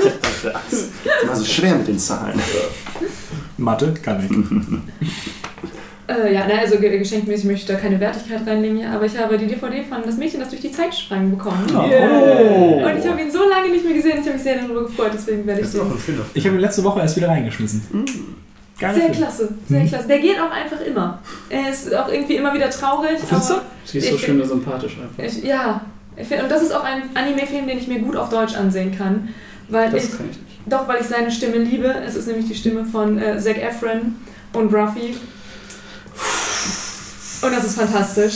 das 0.42 0.72
ist 0.72 0.90
immer 1.22 1.36
so 1.36 1.44
schwer 1.44 1.76
mit 1.76 1.86
den 1.86 1.98
Zahlen. 1.98 2.40
Mathe 3.56 3.94
kann 4.02 4.18
ich. 4.28 5.08
Äh, 6.24 6.34
ja, 6.34 6.46
ne, 6.46 6.58
also 6.60 6.78
ge- 6.78 6.98
geschenkmäßig 6.98 7.44
möchte 7.46 7.60
ich 7.62 7.66
da 7.66 7.74
keine 7.82 7.98
Wertigkeit 8.00 8.40
reinlegen, 8.46 8.76
hier, 8.78 8.90
aber 8.90 9.04
ich 9.06 9.16
habe 9.18 9.38
die 9.38 9.46
DVD 9.46 9.82
von 9.84 9.98
Das 10.04 10.16
Mädchen, 10.16 10.40
das 10.40 10.48
durch 10.50 10.60
die 10.60 10.70
Zeit 10.72 10.94
sprang 10.94 11.30
bekommen. 11.30 11.64
Oh. 11.74 12.82
Und 12.84 12.98
ich 12.98 13.06
habe 13.06 13.20
ihn 13.20 13.30
so 13.30 13.48
lange 13.48 13.68
nicht 13.70 13.84
mehr 13.84 13.94
gesehen, 13.94 14.14
ich 14.20 14.24
habe 14.26 14.32
mich 14.34 14.42
sehr 14.42 14.56
darüber 14.60 14.82
gefreut, 14.82 15.10
deswegen 15.14 15.46
werde 15.46 15.60
ich 15.60 15.66
Das 15.66 15.74
ist 15.74 15.80
auch 15.80 15.84
den. 15.86 15.92
ein 15.96 15.98
schöner 16.00 16.22
Ich 16.34 16.44
habe 16.46 16.56
ihn 16.56 16.60
letzte 16.60 16.84
Woche 16.84 17.00
erst 17.00 17.16
wieder 17.16 17.28
reingeschmissen. 17.28 17.82
Geiler 18.78 18.94
Sehr 18.94 19.02
Film. 19.04 19.14
klasse, 19.16 19.48
sehr 19.68 19.84
klasse. 19.86 20.08
Der 20.08 20.18
geht 20.18 20.36
auch 20.40 20.50
einfach 20.50 20.80
immer. 20.84 21.18
Er 21.50 21.70
ist 21.70 21.94
auch 21.94 22.08
irgendwie 22.10 22.34
immer 22.36 22.52
wieder 22.52 22.68
traurig. 22.68 23.18
Findest 23.24 23.50
du? 23.50 23.54
Sie 23.84 23.98
ist 23.98 24.10
so 24.10 24.18
schön 24.18 24.40
und 24.40 24.48
sympathisch 24.48 24.96
einfach. 25.00 25.22
Ich, 25.24 25.44
ja, 25.44 25.82
ich 26.16 26.26
find, 26.26 26.42
und 26.42 26.50
das 26.50 26.62
ist 26.62 26.74
auch 26.74 26.82
ein 26.82 27.02
Anime-Film, 27.14 27.66
den 27.68 27.78
ich 27.78 27.86
mir 27.86 28.00
gut 28.00 28.16
auf 28.16 28.28
Deutsch 28.30 28.56
ansehen 28.56 28.96
kann. 28.96 29.28
Weil 29.68 29.94
ich, 29.94 30.02
Das 30.08 30.16
kann 30.16 30.26
ich 30.30 30.36
nicht. 30.36 30.50
doch, 30.66 30.88
weil 30.88 31.00
ich 31.00 31.06
seine 31.06 31.30
Stimme 31.30 31.58
liebe. 31.58 31.94
Es 32.04 32.16
ist 32.16 32.26
nämlich 32.26 32.46
die 32.48 32.54
Stimme 32.56 32.84
von 32.84 33.18
äh, 33.18 33.38
Zac 33.38 33.58
Efron 33.62 34.16
und 34.52 34.74
Ruffy. 34.74 35.14
Und 37.42 37.52
das 37.52 37.64
ist 37.64 37.76
fantastisch. 37.76 38.34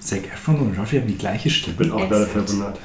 Zac 0.00 0.20
Efron 0.32 0.56
und 0.60 0.78
Ruffy 0.78 0.96
haben 0.98 1.06
die 1.06 1.16
gleiche 1.18 1.48
Ich 1.48 1.56
Stimme. 1.58 1.76
bin 1.76 1.92
auch 1.92 2.08
gerade 2.08 2.26
verwundert. 2.26 2.78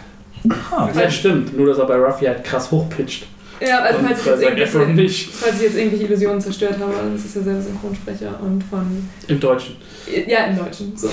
Ah, 0.71 0.89
Ja, 0.93 1.09
stimmt. 1.09 1.57
Nur, 1.57 1.67
dass 1.67 1.77
er 1.77 1.85
bei 1.85 1.95
Ruffy 1.95 2.25
halt 2.25 2.43
krass 2.43 2.69
hochpitcht. 2.71 3.25
Ja, 3.61 3.79
also 3.79 3.99
falls 4.05 4.19
ich, 4.41 4.57
jetzt 4.57 4.73
falls 4.73 5.55
ich 5.55 5.61
jetzt 5.61 5.75
irgendwelche 5.77 6.05
Illusionen 6.05 6.41
zerstört 6.41 6.77
habe, 6.77 6.93
das 7.13 7.23
ist 7.23 7.35
ja 7.37 7.41
selber 7.41 7.61
Synchronsprecher 7.61 8.37
und 8.41 8.61
von. 8.65 9.09
Im 9.27 9.39
Deutschen. 9.39 9.77
Ja, 10.27 10.45
im 10.47 10.57
Deutschen. 10.57 10.95
So. 10.95 11.09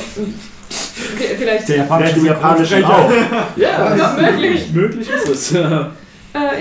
Vielleicht. 0.69 1.69
der 1.69 1.77
japanische 1.77 2.19
Japanischen 2.21 2.85
auch. 2.85 3.11
Ja, 3.57 3.97
Ja, 3.97 4.17
möglich. 4.21 4.73
Möglich 4.73 5.09
ist 5.09 5.29
es. 5.29 5.53
Äh, 5.55 5.61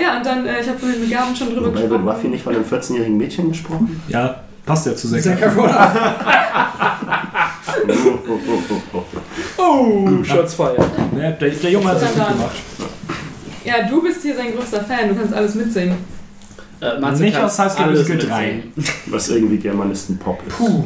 ja, 0.02 0.18
und 0.18 0.26
dann, 0.26 0.46
äh, 0.46 0.60
ich 0.60 0.68
habe 0.68 0.78
vorhin 0.78 1.00
mit 1.00 1.10
Gaben 1.10 1.34
schon 1.34 1.48
drüber 1.48 1.68
Wobei 1.68 1.80
wird 1.80 1.90
gesprochen. 1.90 2.08
Ruffy 2.08 2.28
nicht 2.28 2.44
von 2.44 2.54
einem 2.54 2.64
14-jährigen 2.64 3.16
Mädchen 3.16 3.48
gesprochen? 3.48 4.02
Ja, 4.08 4.42
passt 4.72 4.86
ja 4.86 4.96
zu 4.96 5.08
Zac 5.08 5.22
Zac 5.22 5.42
Efron. 5.42 5.68
Efron. 7.88 8.18
Oh, 9.58 10.24
Shots 10.24 10.54
fired. 10.54 10.78
Ja, 11.14 11.30
der, 11.32 11.50
der 11.50 11.70
Junge 11.70 11.88
hat 11.88 12.00
es 12.00 12.14
gut 12.14 12.28
gemacht. 12.28 12.56
Ja, 13.64 13.86
du 13.88 14.02
bist 14.02 14.22
hier 14.22 14.34
sein 14.34 14.54
größter 14.56 14.82
Fan, 14.84 15.10
du 15.10 15.14
kannst 15.14 15.34
alles 15.34 15.54
mitsingen. 15.54 15.98
Äh, 16.80 16.98
Matze 16.98 17.22
Nicht 17.22 17.34
kann 17.36 17.44
aus 17.44 17.58
High 17.58 17.72
School 17.72 17.84
alles 17.84 18.08
Musical 18.08 18.28
3. 18.28 18.52
mitsingen. 18.52 18.72
Was 19.06 19.28
irgendwie 19.28 19.58
Germanisten-Pop 19.58 20.42
ist. 20.46 20.56
Puh. 20.56 20.84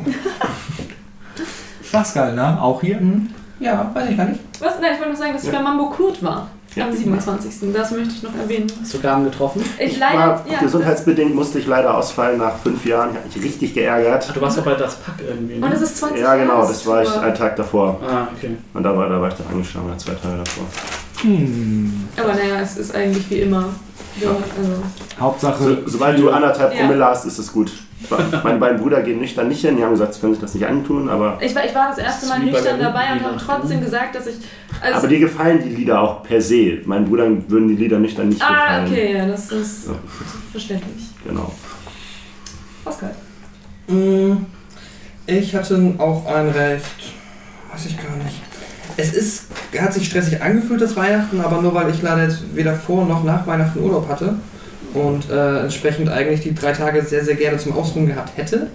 Pascal, 1.93 2.35
ne? 2.35 2.61
Auch 2.61 2.81
hier? 2.81 2.99
Hm? 2.99 3.31
Ja, 3.61 3.91
weiß 3.95 4.11
ich 4.11 4.17
gar 4.17 4.27
nicht. 4.27 4.41
Was? 4.59 4.75
Nein, 4.81 4.91
ich 4.95 4.99
wollte 4.99 5.13
noch 5.13 5.19
sagen, 5.19 5.33
dass 5.33 5.45
ich 5.45 5.53
bei 5.53 5.61
Mambo 5.61 5.91
Kurt 5.91 6.23
war. 6.23 6.51
Am 6.83 6.93
27. 6.93 7.73
Das 7.73 7.91
möchte 7.91 8.15
ich 8.15 8.23
noch 8.23 8.35
erwähnen. 8.37 8.67
Hast 8.81 8.95
du 8.95 9.01
Gaben 9.01 9.25
getroffen? 9.25 9.63
Ich 9.79 9.99
War, 10.01 10.11
leider. 10.15 10.45
Ja, 10.51 10.61
gesundheitsbedingt 10.61 11.35
musste 11.35 11.59
ich 11.59 11.67
leider 11.67 11.97
ausfallen 11.97 12.39
nach 12.39 12.59
fünf 12.59 12.85
Jahren. 12.85 13.11
Ich 13.11 13.17
habe 13.17 13.29
mich 13.29 13.45
richtig 13.45 13.75
geärgert. 13.75 14.27
Ach, 14.29 14.35
du 14.35 14.41
warst 14.41 14.59
doch 14.59 14.65
bei 14.65 14.75
das 14.75 14.97
Pack 14.97 15.15
irgendwie. 15.27 15.55
das, 15.61 15.63
und 15.63 15.69
Ne? 15.71 15.75
es 15.77 15.83
ist 15.83 15.97
20 15.99 16.21
Ja, 16.21 16.37
genau, 16.37 16.55
Jahre 16.55 16.69
das 16.69 16.87
war 16.87 17.03
ich 17.03 17.11
einen 17.11 17.35
Tag 17.35 17.57
davor. 17.57 18.01
Ah, 18.07 18.29
okay. 18.37 18.57
Und 18.75 18.83
da 18.83 18.97
war, 18.97 19.09
da 19.09 19.21
war 19.21 19.29
ich 19.29 19.35
dann 19.35 19.47
angeschlagen, 19.49 19.99
zwei 19.99 20.13
Tage 20.15 20.37
davor. 20.45 20.65
Hm. 21.23 22.09
Aber 22.17 22.35
naja, 22.35 22.61
es 22.63 22.77
ist 22.77 22.95
eigentlich 22.95 23.31
wie 23.31 23.41
immer. 23.41 23.71
Ja, 24.21 24.31
also. 24.31 24.83
Hauptsache. 25.21 25.63
So, 25.63 25.77
sobald 25.87 26.19
du 26.19 26.31
anderthalb 26.31 26.73
Ja. 26.75 26.81
Promille 26.81 27.05
hast, 27.07 27.25
ist 27.25 27.39
es 27.39 27.53
gut. 27.53 27.73
Meine 28.45 28.59
beiden 28.59 28.79
Brüder 28.81 29.01
gehen 29.03 29.19
nüchtern 29.21 29.49
nicht 29.49 29.61
hin. 29.63 29.77
Die 29.77 29.83
haben 29.83 29.91
gesagt, 29.93 30.15
sie 30.15 30.21
können 30.21 30.35
sich 30.35 30.41
das 30.43 30.55
nicht 30.55 30.67
antun, 30.67 31.09
aber 31.09 31.39
Ich 31.41 31.55
war, 31.55 31.65
ich 31.65 31.75
war 31.75 31.89
das 31.89 31.99
erste 31.99 32.27
Mal 32.27 32.41
nüchtern 32.41 32.79
dabei 32.79 33.13
und 33.13 33.23
habe 33.23 33.37
trotzdem 33.39 33.81
gesagt, 33.81 34.15
dass 34.15 34.27
ich 34.27 34.37
Also, 34.81 34.99
Aber 34.99 35.09
dir 35.09 35.19
gefallen 35.21 35.61
die 35.65 35.71
Lieder 35.75 36.01
auch 36.01 36.23
per 36.23 36.41
se. 36.41 36.79
Meinen 36.85 37.07
Brüdern 37.07 37.45
würden 37.49 37.69
die 37.69 37.75
Lieder 37.77 37.99
nicht 37.99 38.19
dann 38.19 38.29
nicht 38.29 38.43
ah, 38.43 38.49
gefallen. 38.81 38.87
okay, 38.93 39.17
ja, 39.17 39.27
das 39.27 39.51
ist 39.51 39.87
Ja. 39.89 39.95
verständlich. 40.53 41.05
Genau. 41.27 41.53
Pascal. 42.85 43.15
Mm, 43.89 44.37
Ich 45.27 45.55
hatte 45.55 45.95
auch 45.99 46.27
ein 46.27 46.49
recht, 46.51 46.85
weiß 47.73 47.87
ich 47.87 47.97
gar 47.97 48.17
nicht. 48.23 48.43
Es 48.99 49.13
ist, 49.13 49.47
hat 49.79 49.93
sich 49.93 50.07
stressig 50.07 50.41
angefühlt, 50.41 50.81
das 50.81 50.95
Weihnachten, 50.97 51.41
aber 51.41 51.61
nur 51.61 51.75
weil 51.75 51.91
ich 51.91 52.01
leider 52.03 52.23
jetzt 52.25 52.55
weder 52.55 52.75
vor 52.75 53.05
noch 53.07 53.25
nach 53.25 53.47
Weihnachten 53.47 53.81
Urlaub 53.83 54.09
hatte 54.09 54.35
und 54.97 55.31
äh, 55.31 55.61
entsprechend 55.61 56.09
eigentlich 56.09 56.41
die 56.41 56.55
drei 56.55 56.73
Tage 56.73 57.03
sehr, 57.03 57.25
sehr 57.25 57.35
gerne 57.37 57.59
zum 57.59 57.77
Ausruhen 57.77 58.07
gehabt 58.07 58.37
hätte. 58.37 58.69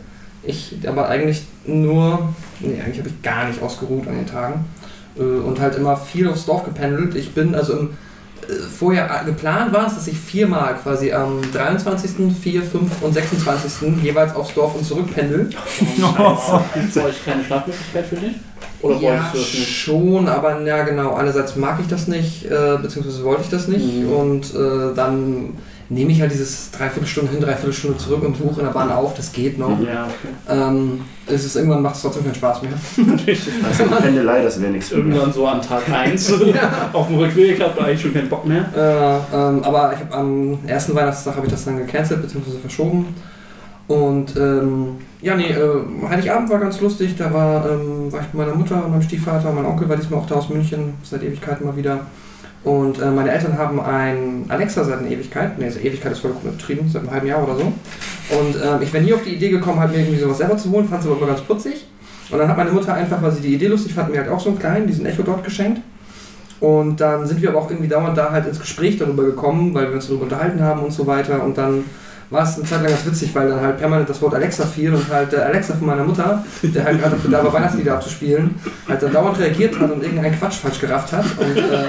Ich 0.44 0.76
aber 0.88 1.08
eigentlich 1.10 1.44
nur, 1.66 2.34
nee, 2.60 2.80
eigentlich 2.84 3.00
habe 3.00 3.10
ich 3.10 3.22
gar 3.22 3.48
nicht 3.48 3.62
ausgeruht 3.62 4.08
an 4.08 4.16
den 4.16 4.26
Tagen 4.28 4.66
äh, 5.18 5.22
und 5.22 5.60
halt 5.60 5.76
immer 5.76 5.98
viel 5.98 6.28
aufs 6.28 6.46
Dorf 6.46 6.64
gependelt. 6.66 7.16
Ich 7.16 7.34
bin 7.34 7.54
also 7.56 7.74
im, 7.74 7.90
äh, 8.48 8.54
vorher 8.54 9.22
äh, 9.22 9.26
geplant 9.26 9.72
war 9.74 9.88
es, 9.88 9.96
dass 9.96 10.08
ich 10.08 10.18
viermal 10.18 10.76
quasi 10.82 11.12
am 11.12 11.42
23., 11.54 12.12
4., 12.42 12.64
5. 12.64 13.02
und 13.02 13.14
26. 13.14 14.04
jeweils 14.04 14.36
aufs 14.36 14.54
Dorf 14.54 14.76
und 14.76 14.86
zurück 14.86 15.14
pendel. 15.14 15.50
Gibt 16.74 16.90
es 16.90 16.98
euch 16.98 17.26
keine 17.26 17.44
Schlafmöglichkeit 17.44 18.06
für 18.08 18.16
dich? 18.16 18.36
Oder 18.82 18.98
ja, 18.98 19.32
schon, 19.36 20.28
aber 20.28 20.60
ja 20.62 20.84
genau, 20.84 21.14
einerseits 21.14 21.56
mag 21.56 21.78
ich 21.80 21.88
das 21.88 22.08
nicht, 22.08 22.46
äh, 22.46 22.78
beziehungsweise 22.82 23.24
wollte 23.24 23.44
ich 23.44 23.50
das 23.50 23.68
nicht 23.68 23.86
Mhm. 24.04 24.12
und 24.12 24.56
äh, 24.56 24.96
dann 24.96 25.54
nehme 25.92 26.12
ich 26.12 26.22
halt 26.22 26.32
dieses 26.32 26.72
Dreiviertelstunde 26.72 27.32
hin, 27.32 27.42
Dreiviertelstunde 27.42 27.98
zurück 27.98 28.24
und 28.24 28.40
buche 28.40 28.62
in 28.62 28.66
der 28.66 28.72
Bahn 28.72 28.90
auf, 28.90 29.14
das 29.14 29.32
geht 29.34 29.60
noch. 29.60 29.78
Ja, 29.82 30.06
okay. 30.06 30.34
Ähm, 30.50 31.02
es 31.28 31.44
ist 31.44 31.58
irgendwann 31.58 31.82
macht 31.82 31.96
es 31.96 32.02
trotzdem 32.02 32.24
keinen 32.24 32.36
Spaß 32.36 32.62
mehr. 32.62 32.72
Also 33.68 33.84
Pendelei, 34.02 34.42
das 34.42 34.62
wäre 34.62 34.72
nichts 34.72 34.88
für. 34.88 34.96
Irgendwann 34.96 35.34
so 35.34 35.46
an 35.46 35.62
Tag 35.62 35.90
1 35.92 36.34
auf 36.94 37.08
dem 37.08 37.18
Rückweg 37.18 37.62
habt 37.62 37.78
ihr 37.78 37.86
eigentlich 37.86 38.02
schon 38.02 38.14
keinen 38.14 38.30
Bock 38.30 38.46
mehr. 38.46 38.66
Äh, 38.74 39.36
ähm, 39.36 39.64
aber 39.64 39.94
ich 39.94 40.00
habe 40.00 40.14
am 40.14 40.60
ersten 40.66 40.96
Weihnachtstag 40.96 41.36
habe 41.36 41.46
ich 41.46 41.52
das 41.52 41.66
dann 41.66 41.78
gecancelt 41.78 42.22
bzw. 42.22 42.58
verschoben. 42.62 43.14
Und 43.88 44.38
ähm, 44.38 44.96
ja, 45.22 45.36
nee, 45.36 45.52
äh, 45.52 46.08
Heiligabend 46.08 46.50
war 46.50 46.60
ganz 46.60 46.80
lustig. 46.80 47.16
Da 47.18 47.34
war, 47.34 47.70
ähm, 47.70 48.10
war 48.12 48.22
ich 48.22 48.28
mit 48.28 48.36
meiner 48.36 48.56
Mutter 48.56 48.86
und 48.86 48.92
meinem 48.92 49.02
Stiefvater. 49.02 49.52
Mein 49.52 49.66
Onkel 49.66 49.90
war 49.90 49.98
diesmal 49.98 50.22
auch 50.22 50.28
da 50.28 50.36
aus 50.36 50.48
München, 50.48 50.94
seit 51.04 51.22
Ewigkeiten 51.22 51.68
mal 51.68 51.76
wieder. 51.76 52.06
Und 52.64 53.02
äh, 53.02 53.10
meine 53.10 53.32
Eltern 53.32 53.58
haben 53.58 53.80
ein 53.80 54.46
Alexa 54.50 54.84
seit 54.84 55.00
einer 55.00 55.10
Ewigkeit. 55.10 55.54
Also 55.62 55.80
Ewigkeit 55.80 56.12
ist 56.12 56.20
voll 56.20 56.34
betrieben, 56.44 56.88
seit 56.88 57.02
einem 57.02 57.12
halben 57.12 57.28
Jahr 57.28 57.44
oder 57.44 57.56
so. 57.56 57.64
Und 57.64 58.56
ähm, 58.64 58.82
ich 58.82 58.94
wäre 58.94 59.04
nie 59.04 59.14
auf 59.14 59.24
die 59.24 59.36
Idee 59.36 59.50
gekommen, 59.50 59.80
halt 59.80 59.92
mir 59.92 60.00
irgendwie 60.00 60.20
sowas 60.20 60.38
selber 60.38 60.58
zu 60.58 60.70
holen, 60.70 60.88
fand 60.88 61.02
es 61.02 61.08
aber 61.08 61.18
immer 61.18 61.28
ganz 61.28 61.42
putzig. 61.42 61.88
Und 62.30 62.38
dann 62.38 62.48
hat 62.48 62.58
meine 62.58 62.72
Mutter 62.72 62.94
einfach, 62.94 63.22
weil 63.22 63.32
sie 63.32 63.42
die 63.42 63.56
Idee 63.56 63.68
lustig 63.68 63.94
fand, 63.94 64.12
mir 64.12 64.20
halt 64.20 64.30
auch 64.30 64.40
so 64.40 64.50
einen 64.50 64.60
kleinen, 64.60 64.88
diesen 64.88 65.06
Echo 65.06 65.24
Dot 65.24 65.44
geschenkt. 65.44 65.82
Und 66.60 67.02
dann 67.02 67.26
sind 67.26 67.42
wir 67.42 67.50
aber 67.50 67.60
auch 67.60 67.72
irgendwie 67.72 67.90
dauernd 67.90 68.16
da 68.16 68.32
halt 68.32 68.46
ins 68.46 68.60
Gespräch 68.60 68.98
darüber 68.98 69.24
gekommen, 69.24 69.74
weil 69.74 69.88
wir 69.88 69.96
uns 69.96 70.08
darüber 70.08 70.24
unterhalten 70.24 70.62
haben 70.62 70.82
und 70.82 70.92
so 70.94 71.08
weiter. 71.08 71.44
Und 71.44 71.58
dann 71.58 71.84
war 72.32 72.44
es 72.44 72.56
eine 72.56 72.66
Zeit 72.66 72.82
lang 72.82 72.92
ganz 72.92 73.06
witzig, 73.06 73.36
weil 73.36 73.50
dann 73.50 73.60
halt 73.60 73.78
permanent 73.78 74.10
das 74.10 74.22
Wort 74.22 74.34
Alexa 74.34 74.66
fiel 74.66 74.94
und 74.96 75.08
halt 75.10 75.34
der 75.34 75.46
Alexa 75.46 75.76
von 75.76 75.86
meiner 75.86 76.06
Mutter, 76.06 76.44
der 76.64 76.86
halt 76.86 77.00
gerade 77.00 77.16
dafür 77.16 77.30
da 77.30 77.44
war, 77.44 77.54
Weihnachtslieder 77.54 77.96
abzuspielen, 77.96 78.56
halt 78.88 79.04
dann 79.04 79.12
dauernd 79.12 79.38
reagiert 79.38 79.78
hat 79.78 79.92
und 79.92 80.02
irgendeinen 80.02 80.40
Quatsch 80.40 80.56
falsch 80.56 80.80
gerafft 80.80 81.12
hat. 81.12 81.26
Und 81.38 81.58
äh, 81.58 81.88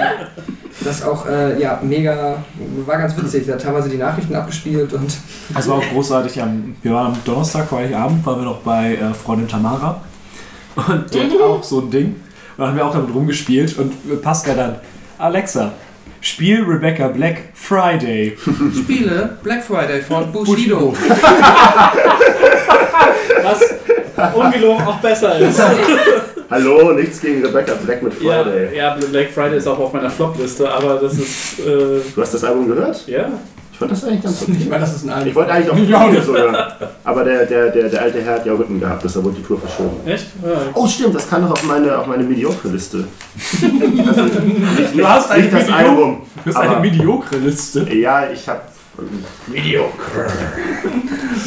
das 0.83 1.01
auch, 1.01 1.25
äh, 1.27 1.59
ja, 1.61 1.79
mega, 1.81 2.43
war 2.85 2.97
ganz 2.97 3.15
witzig. 3.17 3.45
Der 3.45 3.55
hat 3.55 3.63
teilweise 3.63 3.87
die 3.87 3.97
Nachrichten 3.97 4.35
abgespielt 4.35 4.91
und 4.91 5.13
Das 5.55 5.67
war 5.67 5.77
auch 5.77 5.89
großartig. 5.89 6.41
Am, 6.41 6.75
wir 6.81 6.91
waren 6.91 7.13
am 7.13 7.17
Donnerstag, 7.23 7.69
vor 7.69 7.79
Abend, 7.79 8.25
waren 8.25 8.39
wir 8.39 8.45
noch 8.45 8.59
bei 8.59 8.95
äh, 8.95 9.13
Freundin 9.13 9.47
Tamara. 9.47 10.01
Und 10.75 11.13
die 11.13 11.21
hat 11.21 11.41
auch 11.41 11.63
so 11.63 11.81
ein 11.81 11.89
Ding. 11.89 12.07
Und 12.07 12.15
dann 12.57 12.67
haben 12.69 12.75
wir 12.75 12.85
auch 12.85 12.93
damit 12.93 13.15
rumgespielt. 13.15 13.77
Und 13.77 14.21
Pascal 14.21 14.57
dann, 14.57 14.75
Alexa, 15.17 15.71
spiel 16.23 16.63
Rebecca 16.63 17.07
Black 17.09 17.49
Friday. 17.53 18.35
Spiele 18.83 19.37
Black 19.43 19.63
Friday 19.63 20.01
von 20.01 20.31
Bushido. 20.31 20.95
Was 23.43 23.61
ungelogen 24.33 24.85
auch 24.87 24.99
besser 24.99 25.37
ist. 25.39 25.61
Hallo, 26.49 26.91
nichts 26.93 27.19
gegen 27.21 27.45
Rebecca 27.45 27.73
Black 27.83 28.01
mit 28.03 28.13
Ja, 28.21 28.43
Friday. 28.43 28.75
ja, 28.77 28.95
Black 29.11 29.29
Friday 29.31 29.57
ist 29.57 29.67
auch 29.67 29.79
auf 29.79 29.91
meiner 29.93 30.09
Flop-Liste, 30.09 30.69
aber 30.71 30.95
das 30.95 31.13
ist. 31.13 31.59
Äh, 31.59 31.99
Du 32.15 32.21
hast 32.21 32.33
das 32.33 32.43
Album 32.43 32.67
gehört? 32.67 33.05
ja. 33.07 33.29
Ich 33.73 33.79
fand 33.79 33.91
das 33.91 34.03
eigentlich 34.05 34.21
ganz 34.23 34.41
okay. 34.43 34.65
mal, 34.69 34.79
das 34.79 34.95
ist 34.95 35.03
ein 35.03 35.09
Album. 35.09 35.27
Ich 35.29 35.35
wollte 35.35 35.51
eigentlich 35.51 35.69
auch 35.71 35.75
die 35.75 36.13
Tour 36.15 36.21
so 36.23 36.37
hören. 36.37 36.55
Aber 37.03 37.23
der, 37.23 37.45
der, 37.47 37.69
der, 37.71 37.89
der 37.89 38.01
alte 38.03 38.21
Herr 38.21 38.35
hat 38.35 38.45
ja 38.45 38.53
Rücken 38.53 38.79
gehabt, 38.79 39.03
deshalb 39.03 39.25
wurde 39.25 39.37
die 39.37 39.43
Tour 39.43 39.59
verschoben. 39.59 39.97
Echt? 40.07 40.27
Ja. 40.43 40.49
Oh 40.75 40.87
stimmt, 40.87 41.15
das 41.15 41.27
kann 41.27 41.41
noch 41.41 41.51
auf 41.51 41.63
meine, 41.63 41.97
auf 41.97 42.05
meine 42.07 42.23
Mediocre-Liste. 42.23 43.05
Also 43.61 43.65
nicht, 44.23 44.95
Du 44.99 45.07
hast 45.07 45.35
nicht 45.35 45.51
das 45.51 45.61
Medio- 45.63 45.75
Album. 45.75 46.21
Das 46.45 46.53
ist 46.53 46.61
aber- 46.61 46.71
eine 46.77 46.79
mediokre 46.81 47.37
Liste. 47.37 47.93
Ja, 47.93 48.29
ich 48.31 48.47
habe 48.47 48.61
Mediocre. 49.47 50.27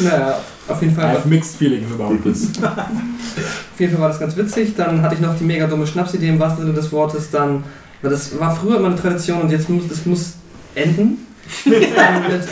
Naja, 0.01 0.37
auf 0.67 0.81
jeden 0.81 0.93
I 0.93 0.95
Fall. 0.95 1.09
have 1.13 1.27
mixed 1.29 1.55
feelings 1.55 1.87
about 1.93 2.17
this. 2.23 2.49
Auf 2.61 3.79
jeden 3.79 3.93
Fall 3.93 4.01
war 4.01 4.09
das 4.09 4.19
ganz 4.19 4.35
witzig. 4.35 4.75
Dann 4.75 5.01
hatte 5.01 5.15
ich 5.15 5.21
noch 5.21 5.35
die 5.37 5.45
mega 5.45 5.65
dumme 5.65 5.87
Schnapsidee 5.87 6.27
im 6.29 6.39
wahrsten 6.39 6.65
Sinne 6.65 6.75
des 6.75 6.91
Wortes. 6.91 7.31
Dann, 7.31 7.63
weil 8.01 8.11
das 8.11 8.37
war 8.37 8.53
früher 8.53 8.77
immer 8.77 8.87
eine 8.87 8.97
Tradition 8.97 9.41
und 9.41 9.49
jetzt 9.51 9.69
muss 9.69 9.87
das 9.87 10.05
muss 10.05 10.33
enden. 10.75 11.25
Mit, 11.65 11.83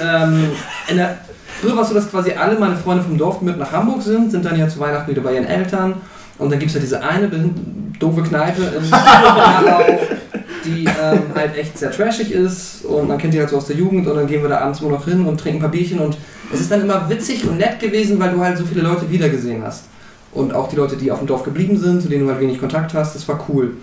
ähm, 0.01 0.51
der, 0.89 1.17
früher 1.61 1.75
war 1.75 1.83
es 1.83 1.89
so, 1.89 1.95
dass 1.95 2.09
quasi 2.09 2.31
alle 2.31 2.57
meine 2.59 2.75
Freunde 2.75 3.03
vom 3.03 3.17
Dorf 3.17 3.41
mit 3.41 3.57
nach 3.57 3.71
Hamburg 3.71 4.01
sind, 4.01 4.31
sind 4.31 4.45
dann 4.45 4.57
ja 4.57 4.67
zu 4.67 4.79
Weihnachten 4.79 5.11
wieder 5.11 5.21
bei 5.21 5.33
ihren 5.33 5.45
Eltern. 5.45 5.95
Und 6.37 6.51
dann 6.51 6.59
gibt 6.59 6.69
es 6.69 6.75
ja 6.75 6.81
diese 6.81 7.01
eine 7.01 7.29
doofe 7.99 8.23
Kneipe 8.23 8.61
in 8.61 8.91
Hanau, 8.91 9.81
die 10.65 10.83
ähm, 10.83 11.21
halt 11.33 11.57
echt 11.57 11.77
sehr 11.77 11.91
trashig 11.91 12.31
ist 12.31 12.83
und 12.83 13.07
man 13.07 13.17
kennt 13.17 13.33
die 13.33 13.39
halt 13.39 13.49
so 13.49 13.57
aus 13.57 13.67
der 13.67 13.77
Jugend 13.77 14.05
und 14.07 14.15
dann 14.15 14.27
gehen 14.27 14.41
wir 14.41 14.49
da 14.49 14.59
abends 14.59 14.81
nur 14.81 14.91
noch 14.91 15.05
hin 15.05 15.25
und 15.25 15.39
trinken 15.39 15.59
ein 15.59 15.61
paar 15.61 15.71
Bierchen 15.71 15.99
und 15.99 16.17
es 16.53 16.59
ist 16.59 16.71
dann 16.71 16.81
immer 16.81 17.09
witzig 17.09 17.47
und 17.47 17.57
nett 17.57 17.79
gewesen, 17.79 18.19
weil 18.19 18.31
du 18.31 18.39
halt 18.41 18.57
so 18.57 18.65
viele 18.65 18.81
Leute 18.81 19.09
wiedergesehen 19.09 19.63
hast. 19.63 19.85
Und 20.33 20.53
auch 20.53 20.67
die 20.67 20.75
Leute, 20.75 20.97
die 20.97 21.11
auf 21.11 21.19
dem 21.19 21.27
Dorf 21.27 21.43
geblieben 21.43 21.77
sind, 21.77 22.01
zu 22.01 22.09
denen 22.09 22.25
du 22.25 22.31
halt 22.31 22.41
wenig 22.41 22.59
Kontakt 22.59 22.93
hast, 22.93 23.15
das 23.15 23.25
war 23.27 23.39
cool. 23.47 23.77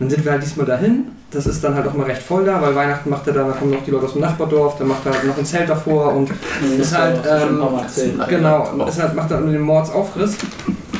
Dann 0.00 0.08
sind 0.08 0.24
wir 0.24 0.32
halt 0.32 0.42
diesmal 0.42 0.66
dahin. 0.66 1.04
Das 1.30 1.46
ist 1.46 1.62
dann 1.62 1.74
halt 1.74 1.86
auch 1.86 1.94
mal 1.94 2.06
recht 2.06 2.22
voll 2.22 2.44
da, 2.44 2.60
weil 2.60 2.74
Weihnachten 2.74 3.10
macht 3.10 3.26
er 3.26 3.34
da, 3.34 3.44
da 3.44 3.52
kommen 3.52 3.70
noch 3.70 3.84
die 3.84 3.90
Leute 3.92 4.06
aus 4.06 4.14
dem 4.14 4.22
Nachbardorf, 4.22 4.78
dann 4.78 4.88
macht 4.88 5.06
er 5.06 5.12
halt 5.12 5.24
noch 5.24 5.38
ein 5.38 5.44
Zelt 5.44 5.68
davor 5.68 6.14
und 6.14 6.30
ist 6.76 6.96
halt, 6.96 7.20
ähm, 7.30 7.62
genau, 8.28 8.84
ist 8.88 9.00
halt, 9.00 9.14
macht 9.14 9.30
dann 9.30 9.52
den 9.52 9.60
Mordsaufriss. 9.60 10.38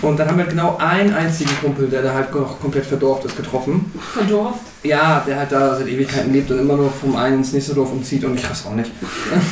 Und 0.03 0.19
dann 0.19 0.29
haben 0.29 0.39
wir 0.39 0.45
genau 0.45 0.77
einen 0.79 1.13
einzigen 1.13 1.51
Kumpel, 1.61 1.89
der 1.89 2.03
da 2.03 2.15
halt 2.15 2.35
noch 2.35 2.61
komplett 2.61 2.87
verdorft 2.87 3.25
ist, 3.25 3.37
getroffen. 3.37 3.93
Verdorft. 4.15 4.61
Ja, 4.83 5.23
der 5.27 5.39
halt 5.39 5.53
da 5.53 5.77
seit 5.77 5.89
Ewigkeiten 5.89 6.33
lebt 6.33 6.51
und 6.51 6.59
immer 6.59 6.77
nur 6.77 6.91
vom 6.91 7.17
einen 7.17 7.39
ins 7.39 7.53
nächste 7.53 7.75
Dorf 7.75 7.93
umzieht 7.93 8.25
und 8.25 8.35
ich 8.35 8.49
raff's 8.49 8.65
auch 8.67 8.75
nicht. 8.75 8.91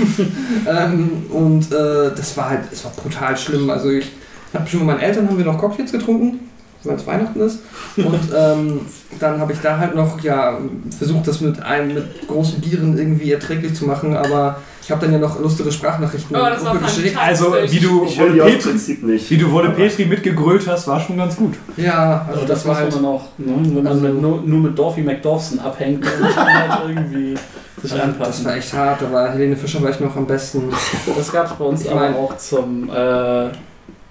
ähm, 0.66 1.26
und 1.30 1.72
äh, 1.72 2.14
das 2.14 2.36
war 2.36 2.50
halt, 2.50 2.60
es 2.70 2.84
war 2.84 2.92
brutal 2.92 3.36
schlimm. 3.36 3.68
Also 3.68 3.90
ich 3.90 4.10
habe 4.54 4.66
schon 4.68 4.80
mit 4.80 4.88
meinen 4.88 5.00
Eltern 5.00 5.28
haben 5.28 5.36
wir 5.36 5.44
noch 5.44 5.58
Cocktails 5.58 5.92
getrunken, 5.92 6.47
weil 6.84 6.96
es 6.96 7.06
Weihnachten 7.06 7.40
ist. 7.40 7.60
Und 7.96 8.20
ähm, 8.36 8.80
dann 9.18 9.40
habe 9.40 9.52
ich 9.52 9.60
da 9.60 9.78
halt 9.78 9.94
noch 9.94 10.20
ja 10.22 10.58
versucht, 10.96 11.26
das 11.26 11.40
mit 11.40 11.60
einem 11.62 11.94
mit 11.94 12.28
großen 12.28 12.60
Bieren 12.60 12.96
irgendwie 12.98 13.32
erträglich 13.32 13.74
zu 13.74 13.86
machen, 13.86 14.14
aber 14.16 14.56
ich 14.82 14.90
habe 14.90 15.02
dann 15.02 15.12
ja 15.12 15.18
noch 15.18 15.38
lustige 15.38 15.70
Sprachnachrichten 15.70 16.34
Oh, 16.34 16.40
das 16.48 16.64
war 16.64 16.76
geschickt. 16.78 17.16
Also, 17.18 17.54
wie 17.68 17.78
du 17.78 18.04
Ich 18.06 18.18
höre 18.18 18.30
Wolle 18.30 18.42
Petri, 18.44 18.68
Prinzip 18.70 19.02
nicht. 19.02 19.30
wie 19.30 19.36
du 19.36 19.50
Wolle 19.52 19.68
Aber- 19.68 19.76
Petri 19.76 20.06
mitgegrölt 20.06 20.66
hast, 20.66 20.86
war 20.88 20.98
schon 21.00 21.16
ganz 21.18 21.36
gut. 21.36 21.54
Ja, 21.76 22.24
also 22.26 22.40
Also 22.40 22.46
das 22.54 22.66
war 22.66 22.76
halt. 22.76 22.94
man 22.94 23.04
auch, 23.04 23.24
ne, 23.36 23.52
wenn 23.64 23.74
man 23.74 23.86
Also- 23.86 24.00
mit, 24.00 24.22
nur, 24.22 24.40
nur 24.42 24.60
mit 24.60 24.78
Dorfy 24.78 25.02
McDorfson 25.02 25.58
abhängt, 25.58 26.04
dann 26.06 26.22
muss 26.22 26.36
man 26.36 26.70
halt 26.70 26.88
irgendwie 26.88 27.34
sich 27.82 27.90
Das 27.92 28.00
anpassen. 28.00 28.44
war 28.46 28.56
echt 28.56 28.72
hart, 28.72 29.02
da 29.02 29.12
war 29.12 29.30
Helene 29.30 29.56
Fischer 29.56 29.82
war 29.82 29.90
ich 29.90 30.00
noch 30.00 30.16
am 30.16 30.26
besten. 30.26 30.70
Das 31.16 31.32
gab 31.32 31.46
es 31.50 31.52
bei 31.52 31.64
uns 31.64 31.82
Ich 31.84 31.90
aber 31.90 32.00
mein- 32.00 32.14
auch 32.14 32.36
zum 32.38 32.88
äh, 32.90 33.48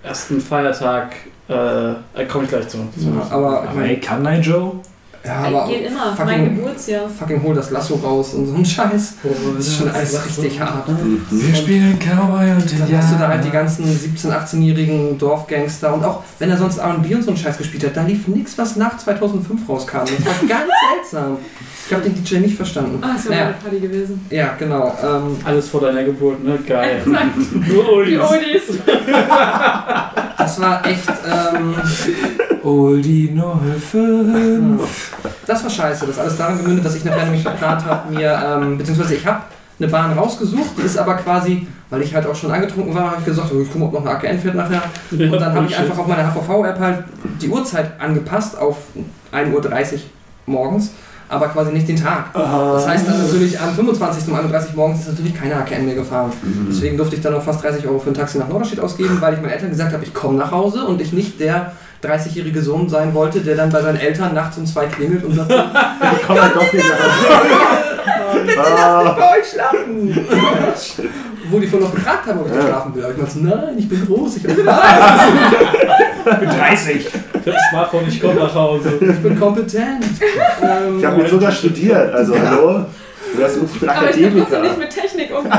ersten 0.04 0.40
Feiertag. 0.40 1.16
Äh, 1.50 1.92
äh, 1.92 2.25
Komme 2.27 2.44
ich 2.46 2.50
gleich 2.50 2.68
zu. 2.68 2.77
Ja, 2.98 3.27
aber 3.36 3.68
ich 3.75 3.82
ey, 3.89 4.00
kann 4.00 4.24
dein 4.24 4.42
Joe? 4.42 4.74
ja, 5.25 5.34
aber 5.46 5.68
Geht 5.68 5.88
immer. 5.88 6.12
fucking- 6.16 6.25
Mein 6.25 6.56
Geburtsjahr. 6.56 7.10
fucking 7.10 7.44
hol 7.44 7.54
das 7.56 7.70
Lasso 7.72 7.96
raus 7.96 8.34
und 8.34 8.48
so 8.48 8.56
ein 8.56 8.66
Scheiß. 8.66 9.16
Das 9.58 9.68
ist 9.68 9.77
schon 9.77 9.89
alles 9.89 10.25
richtig 10.25 10.60
hart. 10.60 10.88
Wir 11.32 11.56
spielen 11.56 11.98
Cowboy 12.00 12.51
und 12.51 12.80
Dann 12.80 12.98
hast 12.98 13.13
du 13.13 13.18
da 13.18 13.27
halt 13.27 13.44
die 13.44 13.50
ganzen 13.50 13.86
17-, 13.86 14.32
18-jährigen 14.32 15.18
Dorfgangster 15.18 15.94
und 15.94 16.04
auch 16.06 16.24
wenn 16.39 16.50
er 16.50 16.58
sonst 16.58 16.77
R&B 16.77 17.16
und 17.16 17.24
so 17.24 17.30
einen 17.32 17.38
Scheiß 17.38 17.58
gespielt 17.58 17.86
hat, 17.86 17.98
da 17.98 18.04
lief 18.04 18.27
nichts, 18.27 18.58
was 18.58 18.75
nach 18.77 18.98
2005 18.98 19.68
rauskam. 19.68 19.98
Das 20.00 20.25
war 20.25 20.48
ganz 20.48 20.72
seltsam. 21.12 21.38
Ich 21.88 21.94
habe 21.94 22.03
den 22.03 22.15
DJ 22.22 22.39
nicht 22.39 22.58
verstanden. 22.58 23.00
Ah, 23.01 23.13
das 23.13 23.25
war 23.29 23.32
Naja, 23.36 23.46
meine 23.46 23.58
Party 23.63 23.79
gewesen. 23.79 24.25
ja, 24.29 24.56
genau. 24.60 24.94
Ähm, 25.01 25.38
Alles 25.46 25.70
vor 25.70 25.79
deiner 25.82 26.03
Geburt, 26.03 26.44
ne? 26.44 26.60
Geil. 26.67 26.98
Exakt. 27.06 27.27
Nur 27.53 28.03
Die 28.06 28.17
Oldies. 28.20 28.29
Oldies. 28.29 28.79
das 30.38 30.60
war 30.62 30.86
echt, 30.86 31.10
ähm, 31.56 31.75
Oldie 32.63 33.34
05. 33.91 35.24
das 35.46 35.63
war 35.63 35.70
scheiße. 35.70 36.06
Das 36.06 36.15
ist 36.15 36.20
alles 36.22 36.38
daran 36.38 36.58
gemündet, 36.58 36.86
dass 36.86 36.96
ich 36.96 37.06
nachher 37.06 37.24
nämlich 37.24 37.44
verplant 37.44 37.86
habe, 37.86 38.13
mir, 38.13 38.38
ähm, 38.46 38.77
beziehungsweise 38.77 39.15
ich 39.15 39.25
habe 39.25 39.44
eine 39.79 39.88
Bahn 39.89 40.12
rausgesucht, 40.17 40.72
die 40.77 40.82
ist 40.82 40.98
aber 40.98 41.13
quasi, 41.15 41.67
weil 41.89 42.01
ich 42.01 42.13
halt 42.13 42.25
auch 42.27 42.36
schon 42.36 42.51
angetrunken 42.51 42.94
war, 42.96 43.12
habe 43.12 43.17
ich 43.20 43.25
gesagt, 43.25 43.50
oh, 43.56 43.62
ich 43.62 43.72
gucke, 43.72 43.86
ob 43.86 43.94
noch 43.94 44.01
eine 44.01 44.10
AKN 44.12 44.39
fährt 44.39 44.56
nachher. 44.56 44.82
Und 45.12 45.32
dann 45.32 45.53
habe 45.53 45.67
ich 45.67 45.77
einfach 45.77 45.98
auf 46.00 46.08
meiner 46.08 46.34
HVV-App 46.34 46.79
halt 46.79 47.03
die 47.41 47.48
Uhrzeit 47.48 47.91
angepasst 48.01 48.58
auf 48.58 48.77
1.30 49.32 49.53
Uhr 49.94 50.00
morgens 50.48 50.91
aber 51.29 51.48
quasi 51.50 51.72
nicht 51.72 51.88
den 51.88 51.96
Tag. 51.96 52.34
Das 52.34 52.88
heißt 52.88 53.07
dann 53.07 53.22
natürlich 53.22 53.60
am 53.60 53.74
25. 53.74 54.27
um 54.29 54.36
31 54.36 54.75
morgens 54.75 55.01
ist 55.01 55.10
natürlich 55.10 55.34
keine 55.36 55.55
HKN 55.55 55.86
mehr 55.86 55.96
gefahren. 55.96 56.31
Deswegen 56.69 56.96
durfte 56.98 57.15
ich 57.15 57.22
dann 57.22 57.34
noch 57.34 57.43
fast 57.43 57.63
30 57.63 57.86
Euro 57.88 58.00
für 58.00 58.10
ein 58.12 58.13
Taxi 58.13 58.38
nach 58.38 58.48
Norderstedt 58.48 58.79
ausgeben, 58.79 59.17
weil 59.19 59.34
ich 59.34 59.41
meinen 59.41 59.51
Eltern 59.51 59.69
gesagt 59.69 59.93
habe, 59.93 60.03
ich 60.03 60.13
komme 60.13 60.38
nach 60.38 60.51
Hause 60.51 60.86
und 60.86 61.01
ich 61.01 61.12
nicht 61.13 61.39
der 61.39 61.72
30-jährige 62.03 62.62
Sohn 62.62 62.88
sein 62.88 63.13
wollte, 63.13 63.39
der 63.41 63.55
dann 63.55 63.72
bei 63.72 63.81
seinen 63.81 63.98
Eltern 63.98 64.34
nachts 64.34 64.57
um 64.57 64.65
zwei 64.65 64.86
klingelt 64.86 65.24
und 65.24 65.34
sagt, 65.36 65.51
Ich 66.19 66.27
komme 66.27 66.51
doch 66.53 66.72
nicht 66.74 66.86
nach 68.55 69.05
Hause. 69.05 69.15
bei 69.17 69.39
euch 69.39 69.48
schlafen. 69.51 70.27
Wo 71.50 71.60
die 71.60 71.68
vorhin 71.68 71.88
noch 71.88 71.96
gefragt 71.96 72.25
haben, 72.27 72.39
ob 72.39 72.48
ich 72.48 72.54
da 72.54 72.62
schlafen 72.62 72.96
will. 72.96 73.04
Aber 73.04 73.13
ich 73.13 73.18
meinte, 73.20 73.39
nein, 73.39 73.75
ich 73.77 73.88
bin 73.89 74.06
groß, 74.06 74.38
ich 74.38 74.44
bin, 74.44 74.51
Ich 74.58 76.39
bin 76.39 76.50
30. 76.50 76.96
Ich 76.98 77.13
hab 77.13 77.46
das 77.46 77.56
Smartphone, 77.70 78.04
ich 78.08 78.22
komme 78.22 78.36
nach 78.36 78.54
Hause. 78.54 78.94
ich 79.00 79.18
bin 79.24 79.39
kompetent. 79.39 80.04
Ähm, 80.62 81.00
Ich 81.00 81.06
habe 81.06 81.22
jetzt 81.22 81.32
sogar 81.32 81.51
studiert, 81.51 82.13
also 82.13 82.34
hallo? 82.38 82.86
Du 83.36 83.44
hast 83.44 83.58
ich 83.58 83.80
bin 83.80 83.89
Aber 83.89 84.01
ich 84.04 84.08
Akademiker. 84.25 84.62
nicht 84.62 84.77
mit 84.80 84.89
Technik 84.89 85.30
umgehen, 85.38 85.51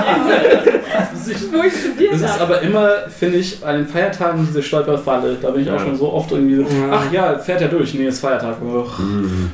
wo 1.53 1.63
ich 1.63 1.73
studiert 1.75 2.15
Das 2.15 2.23
ist 2.23 2.41
aber 2.41 2.61
immer, 2.63 2.89
finde 3.17 3.37
ich, 3.39 3.65
an 3.65 3.77
den 3.77 3.87
Feiertagen 3.87 4.47
diese 4.49 4.63
Stolperfalle. 4.63 5.37
Da 5.41 5.51
bin 5.51 5.63
ich 5.63 5.71
auch 5.71 5.75
Ja. 5.75 5.81
schon 5.81 5.97
so 5.97 6.13
oft 6.13 6.33
irgendwie 6.33 6.57
so, 6.57 6.63
Ja. 6.63 6.69
ach 6.93 7.13
ja, 7.13 7.39
fährt 7.39 7.61
ja 7.61 7.69
durch. 7.69 7.93
Nee, 7.95 8.07
ist 8.07 8.21
Feiertag. 8.21 8.57
Och. 8.63 8.99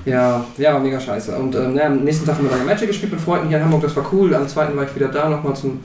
Ja, 0.04 0.44
ja, 0.56 0.72
war 0.72 0.80
mega 0.80 0.98
scheiße. 1.00 1.32
Und 1.36 1.54
ähm, 1.56 1.76
ja, 1.76 1.86
am 1.86 1.98
nächsten 2.04 2.24
Tag 2.24 2.36
haben 2.38 2.48
wir 2.48 2.56
dann 2.56 2.64
Magic 2.64 2.88
gespielt 2.88 3.12
mit 3.12 3.20
Freunden 3.20 3.48
hier 3.48 3.58
in 3.58 3.64
Hamburg, 3.64 3.82
das 3.82 3.94
war 3.96 4.04
cool. 4.12 4.34
Am 4.34 4.46
zweiten 4.48 4.76
war 4.76 4.84
ich 4.84 4.94
wieder 4.94 5.08
da, 5.08 5.28
nochmal 5.28 5.54
zum 5.54 5.80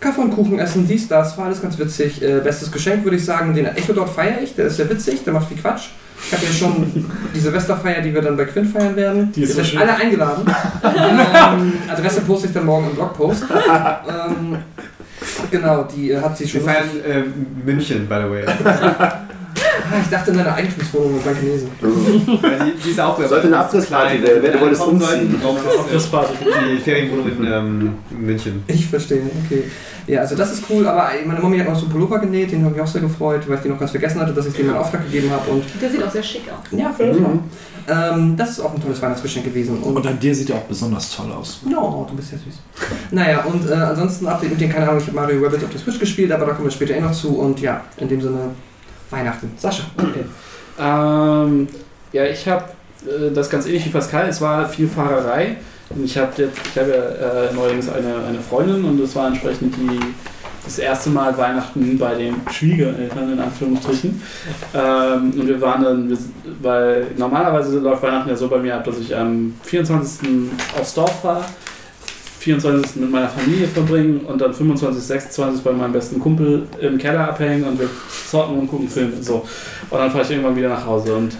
Kaffee 0.00 0.20
und 0.20 0.30
Kuchen 0.34 0.58
essen, 0.58 0.86
dies, 0.86 1.08
das, 1.08 1.36
war 1.38 1.46
alles 1.46 1.62
ganz 1.62 1.78
witzig. 1.78 2.22
Äh, 2.22 2.40
bestes 2.40 2.70
Geschenk 2.70 3.04
würde 3.04 3.16
ich 3.16 3.24
sagen, 3.24 3.54
den 3.54 3.66
Echo 3.66 3.92
dort 3.92 4.10
feiere 4.10 4.42
ich, 4.42 4.54
der 4.54 4.66
ist 4.66 4.76
sehr 4.76 4.88
witzig, 4.90 5.24
der 5.24 5.32
macht 5.32 5.48
viel 5.48 5.56
Quatsch. 5.56 5.88
Ich 6.24 6.32
habe 6.32 6.44
ja 6.44 6.52
schon 6.52 7.06
die 7.34 7.40
Silvesterfeier, 7.40 8.02
die 8.02 8.12
wir 8.12 8.22
dann 8.22 8.36
bei 8.36 8.44
Quinn 8.44 8.66
feiern 8.66 8.96
werden. 8.96 9.32
Die 9.32 9.42
ist 9.42 9.54
so 9.54 9.64
schön. 9.64 9.80
alle 9.80 9.96
eingeladen. 9.96 10.44
ähm, 10.84 11.72
Adresse 11.90 12.20
poste 12.22 12.48
ich 12.48 12.52
dann 12.52 12.66
morgen 12.66 12.88
im 12.90 12.94
Blogpost. 12.94 13.44
ähm, 13.44 14.58
genau, 15.50 15.84
die 15.84 16.12
äh, 16.12 16.20
hat 16.20 16.36
sie 16.36 16.44
Wir 16.44 16.50
schon. 16.50 16.60
feiern 16.62 16.88
äh, 17.06 17.22
München, 17.64 18.06
by 18.08 18.16
the 18.24 18.30
way. 18.30 18.44
Ah, 19.90 20.00
ich 20.02 20.08
dachte 20.10 20.30
in 20.30 20.38
deiner 20.38 20.54
Eigentumswohnung 20.54 21.20
Blankenese. 21.20 21.66
Weil 21.80 22.58
die, 22.72 22.82
die 22.84 22.90
ist 22.90 23.00
auch 23.00 23.18
Sollte 23.22 23.46
eine 23.46 23.58
Abrissparty 23.58 24.22
werden, 24.22 24.42
wer- 24.42 24.86
umziehen. 24.86 25.40
Das 25.92 26.04
es, 26.04 26.12
war 26.12 26.24
äh, 26.24 26.76
Die 26.76 26.80
Ferienwohnung 26.82 27.28
in 27.28 27.44
ähm, 27.46 27.94
München. 28.10 28.62
Ich 28.66 28.86
verstehe, 28.86 29.22
okay. 29.44 29.64
Ja, 30.06 30.20
also 30.20 30.36
das 30.36 30.52
ist 30.52 30.64
cool, 30.70 30.86
aber 30.86 31.08
meine 31.24 31.40
Mami 31.40 31.58
hat 31.58 31.66
noch 31.68 31.74
so 31.74 31.82
einen 31.82 31.90
Pullover 31.92 32.20
genäht, 32.20 32.52
den 32.52 32.64
habe 32.64 32.76
ich 32.76 32.80
auch 32.80 32.86
sehr 32.86 33.00
gefreut, 33.00 33.42
weil 33.48 33.56
ich 33.56 33.62
den 33.62 33.72
noch 33.72 33.78
ganz 33.80 33.90
vergessen 33.90 34.20
hatte, 34.20 34.32
dass 34.32 34.46
ich 34.46 34.54
dem 34.54 34.70
in 34.70 34.76
Auftrag 34.76 35.04
gegeben 35.04 35.30
habe. 35.32 35.50
Und 35.50 35.64
Der 35.82 35.90
sieht 35.90 36.02
auch 36.02 36.10
sehr 36.12 36.22
schick 36.22 36.42
aus. 36.48 36.78
ja, 36.78 36.92
finde 36.92 37.18
ich 37.18 37.24
auch. 37.24 38.12
Ähm, 38.12 38.36
das 38.36 38.50
ist 38.50 38.60
auch 38.60 38.72
ein 38.74 38.80
tolles 38.82 39.00
Weihnachtsgeschenk 39.02 39.44
gewesen. 39.46 39.78
Und, 39.78 39.96
Und 39.96 40.06
an 40.06 40.18
dir 40.18 40.34
sieht 40.34 40.50
er 40.50 40.56
auch 40.56 40.62
besonders 40.64 41.10
toll 41.14 41.30
aus. 41.32 41.60
ja, 41.68 41.76
du 42.08 42.14
bist 42.16 42.32
ja 42.32 42.38
süß. 42.38 42.54
Naja, 43.10 43.44
und 43.44 43.68
äh, 43.68 43.74
ansonsten 43.74 44.26
Update 44.28 44.50
mit 44.50 44.60
den, 44.60 44.70
keine 44.72 44.88
Ahnung, 44.88 45.00
ich 45.00 45.06
habe 45.08 45.16
Mario 45.16 45.42
Rabbit 45.44 45.64
auf 45.64 45.70
der 45.70 45.80
Switch 45.80 45.98
gespielt, 45.98 46.30
aber 46.32 46.46
da 46.46 46.52
kommen 46.52 46.66
wir 46.68 46.72
später 46.72 46.94
eh 46.94 47.00
noch 47.00 47.12
zu. 47.12 47.36
Und 47.38 47.60
ja, 47.60 47.80
in 47.96 48.08
dem 48.08 48.20
Sinne, 48.20 48.50
Weihnachten. 49.10 49.52
Sascha. 49.56 49.84
Okay. 49.96 50.24
Ähm, 50.78 51.68
ja, 52.12 52.24
ich 52.24 52.46
habe 52.48 52.64
äh, 53.06 53.32
das 53.32 53.48
ganz 53.48 53.66
ähnlich 53.66 53.86
wie 53.86 53.90
Pascal. 53.90 54.28
Es 54.28 54.40
war 54.40 54.68
viel 54.68 54.88
Fahrerei. 54.88 55.56
Und 55.90 56.04
ich 56.04 56.18
habe 56.18 56.32
hab 56.76 56.88
ja 56.88 56.94
äh, 56.94 57.54
neuerdings 57.54 57.88
eine, 57.88 58.24
eine 58.28 58.40
Freundin 58.40 58.84
und 58.84 59.00
es 59.00 59.14
war 59.14 59.28
entsprechend 59.28 59.76
die, 59.76 60.00
das 60.64 60.80
erste 60.80 61.10
Mal 61.10 61.36
Weihnachten 61.38 61.96
bei 61.96 62.14
den 62.16 62.34
Schwiegereltern 62.50 63.32
in 63.32 63.38
Anführungsstrichen. 63.38 64.20
Ähm, 64.74 65.32
und 65.38 65.46
wir 65.46 65.60
waren 65.60 65.84
dann, 65.84 66.08
wir, 66.08 66.18
weil 66.60 67.06
normalerweise 67.16 67.78
läuft 67.78 68.02
Weihnachten 68.02 68.28
ja 68.28 68.36
so 68.36 68.48
bei 68.48 68.58
mir 68.58 68.74
ab, 68.74 68.84
dass 68.84 68.98
ich 68.98 69.14
am 69.14 69.54
24. 69.62 70.28
aufs 70.76 70.94
Dorf 70.94 71.20
fahre. 71.22 71.44
24. 72.46 72.96
mit 72.96 73.10
meiner 73.10 73.28
Familie 73.28 73.66
verbringen 73.66 74.20
und 74.20 74.40
dann 74.40 74.54
25, 74.54 75.02
26 75.02 75.64
bei 75.64 75.72
meinem 75.72 75.92
besten 75.92 76.20
Kumpel 76.20 76.68
im 76.80 76.96
Keller 76.96 77.28
abhängen 77.28 77.64
und 77.64 77.80
wir 77.80 77.88
zocken 78.30 78.56
und 78.56 78.68
gucken 78.68 78.88
Filme. 78.88 79.20
So. 79.20 79.44
Und 79.90 79.98
dann 79.98 80.10
fahre 80.10 80.22
ich 80.22 80.30
irgendwann 80.30 80.54
wieder 80.54 80.68
nach 80.68 80.86
Hause. 80.86 81.16
Und, 81.16 81.32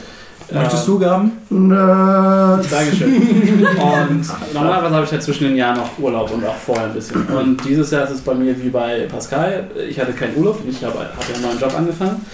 Möchtest 0.52 0.86
ähm, 0.86 0.94
du 0.94 0.98
gaben? 0.98 1.32
Nerds. 1.50 2.70
Dankeschön. 2.70 3.14
Und 3.16 4.54
normalerweise 4.54 4.94
habe 4.94 5.04
ich 5.04 5.12
ja 5.12 5.20
zwischen 5.20 5.44
den 5.44 5.56
Jahren 5.56 5.76
noch 5.76 5.98
Urlaub 5.98 6.32
und 6.32 6.44
auch 6.44 6.56
vorher 6.56 6.86
ein 6.86 6.94
bisschen. 6.94 7.24
Und 7.26 7.64
dieses 7.64 7.90
Jahr 7.92 8.04
ist 8.04 8.10
es 8.10 8.20
bei 8.20 8.34
mir 8.34 8.60
wie 8.60 8.68
bei 8.68 9.06
Pascal. 9.08 9.70
Ich 9.88 9.98
hatte 10.00 10.12
keinen 10.12 10.36
Urlaub, 10.36 10.60
ich 10.68 10.84
habe 10.84 10.98
hab 10.98 11.28
ja 11.28 11.34
einen 11.34 11.44
neuen 11.44 11.58
Job 11.60 11.72
angefangen. 11.76 12.24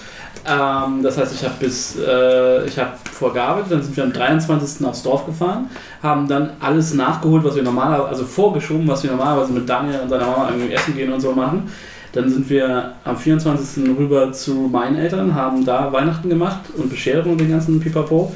Ähm, 0.45 1.01
das 1.03 1.17
heißt, 1.17 1.33
ich 1.33 1.43
habe 1.43 1.55
bis, 1.59 1.97
äh, 1.97 2.65
ich 2.65 2.77
habe 2.77 2.91
vorgearbeitet, 3.11 3.71
dann 3.71 3.83
sind 3.83 3.95
wir 3.95 4.03
am 4.03 4.11
23. 4.11 4.85
aufs 4.85 5.03
Dorf 5.03 5.25
gefahren, 5.25 5.69
haben 6.01 6.27
dann 6.27 6.51
alles 6.59 6.93
nachgeholt, 6.93 7.43
was 7.43 7.55
wir 7.55 7.63
normalerweise, 7.63 8.09
also 8.09 8.25
vorgeschoben, 8.25 8.87
was 8.87 9.03
wir 9.03 9.11
normalerweise 9.11 9.53
mit 9.53 9.67
Daniel 9.67 10.01
und 10.01 10.09
seiner 10.09 10.25
Mama 10.25 10.49
irgendwie 10.49 10.73
essen 10.73 10.95
gehen 10.95 11.13
und 11.13 11.21
so 11.21 11.31
machen. 11.31 11.71
Dann 12.11 12.29
sind 12.29 12.49
wir 12.49 12.93
am 13.05 13.17
24. 13.17 13.97
rüber 13.97 14.31
zu 14.33 14.53
meinen 14.71 14.97
Eltern, 14.97 15.33
haben 15.33 15.65
da 15.65 15.91
Weihnachten 15.91 16.29
gemacht 16.29 16.61
und 16.77 16.89
Bescherung 16.89 17.31
und 17.33 17.41
den 17.41 17.49
ganzen 17.49 17.79
Pipapo. 17.79 18.33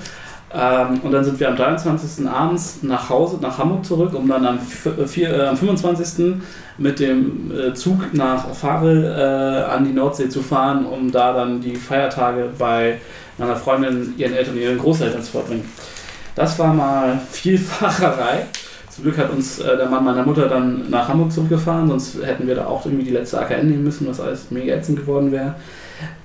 Ähm, 0.54 1.02
und 1.04 1.12
dann 1.12 1.24
sind 1.26 1.40
wir 1.40 1.50
am 1.50 1.58
23. 1.58 2.26
abends 2.28 2.80
nach 2.82 3.10
Hause, 3.10 3.38
nach 3.42 3.58
Hamburg 3.58 3.86
zurück, 3.86 4.14
um 4.14 4.28
dann 4.30 4.46
am, 4.46 4.56
f- 4.58 5.10
vier, 5.10 5.30
äh, 5.38 5.48
am 5.48 5.58
25. 5.58 6.36
mit 6.78 7.00
dem 7.02 7.52
äh, 7.52 7.74
Zug 7.74 8.14
nach 8.14 8.48
Farel 8.54 9.04
äh, 9.04 9.72
an 9.72 9.84
die 9.84 9.92
Nordsee 9.92 10.30
zu 10.30 10.42
fahren, 10.42 10.86
um 10.86 11.12
da 11.12 11.34
dann 11.34 11.60
die 11.60 11.76
Feiertage 11.76 12.50
bei 12.58 12.98
meiner 13.38 13.58
Freundin, 13.58 14.14
ihren 14.18 14.34
Eltern 14.34 14.54
und 14.56 14.62
ihren 14.62 14.78
Großeltern 14.78 15.22
zu 15.22 15.32
verbringen. 15.32 15.70
Das 16.34 16.58
war 16.60 16.74
mal 16.74 17.20
viel 17.30 17.58
Fahrerei. 17.58 18.46
Zum 18.90 19.04
Glück 19.04 19.18
hat 19.18 19.30
uns 19.32 19.60
äh, 19.60 19.76
der 19.78 19.88
Mann 19.90 20.06
meiner 20.06 20.24
Mutter 20.24 20.48
dann 20.48 20.90
nach 20.90 21.10
Hamburg 21.10 21.32
zurückgefahren, 21.32 21.88
sonst 21.90 22.24
hätten 22.24 22.48
wir 22.48 22.56
da 22.56 22.66
auch 22.68 22.86
irgendwie 22.86 23.04
die 23.06 23.12
letzte 23.12 23.40
AKN 23.40 23.68
nehmen 23.68 23.84
müssen, 23.84 24.08
was 24.08 24.20
alles 24.22 24.50
mega 24.50 24.74
ätzend 24.76 25.00
geworden 25.00 25.32
wäre. 25.32 25.56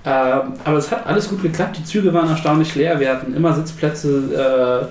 Ähm, 0.04 0.54
aber 0.64 0.78
es 0.78 0.90
hat 0.90 1.06
alles 1.06 1.28
gut 1.28 1.42
geklappt. 1.42 1.78
Die 1.78 1.84
Züge 1.84 2.12
waren 2.12 2.28
erstaunlich 2.28 2.74
leer. 2.74 2.98
Wir 3.00 3.10
hatten 3.10 3.34
immer 3.34 3.54
Sitzplätze. 3.54 4.90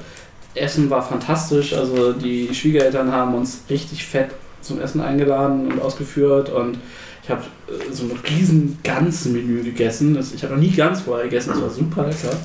Äh, 0.55 0.59
Essen 0.59 0.89
war 0.89 1.01
fantastisch. 1.01 1.73
Also 1.73 2.13
die 2.13 2.53
Schwiegereltern 2.53 3.11
haben 3.11 3.35
uns 3.35 3.61
richtig 3.69 4.05
fett 4.05 4.31
zum 4.61 4.79
Essen 4.81 5.01
eingeladen 5.01 5.71
und 5.71 5.81
ausgeführt. 5.81 6.49
Und 6.49 6.77
ich 7.23 7.29
habe 7.29 7.41
äh, 7.67 7.93
so 7.93 8.03
ein 8.03 8.11
riesen 8.29 8.79
Gans-Menü 8.83 9.63
gegessen. 9.63 10.13
Das, 10.13 10.33
ich 10.33 10.43
habe 10.43 10.55
noch 10.55 10.61
nie 10.61 10.71
Gans 10.71 11.01
vorher 11.01 11.25
gegessen. 11.25 11.51
Das 11.51 11.61
war 11.61 11.69
super 11.69 12.03
lecker. 12.05 12.35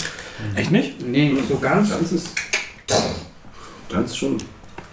Echt 0.55 0.70
nicht? 0.70 1.07
Nee, 1.07 1.37
So 1.49 1.59
ganz. 1.59 1.90
Ganz 1.90 2.12
ist. 2.12 2.29
Ganz 3.88 4.16
schon. 4.16 4.37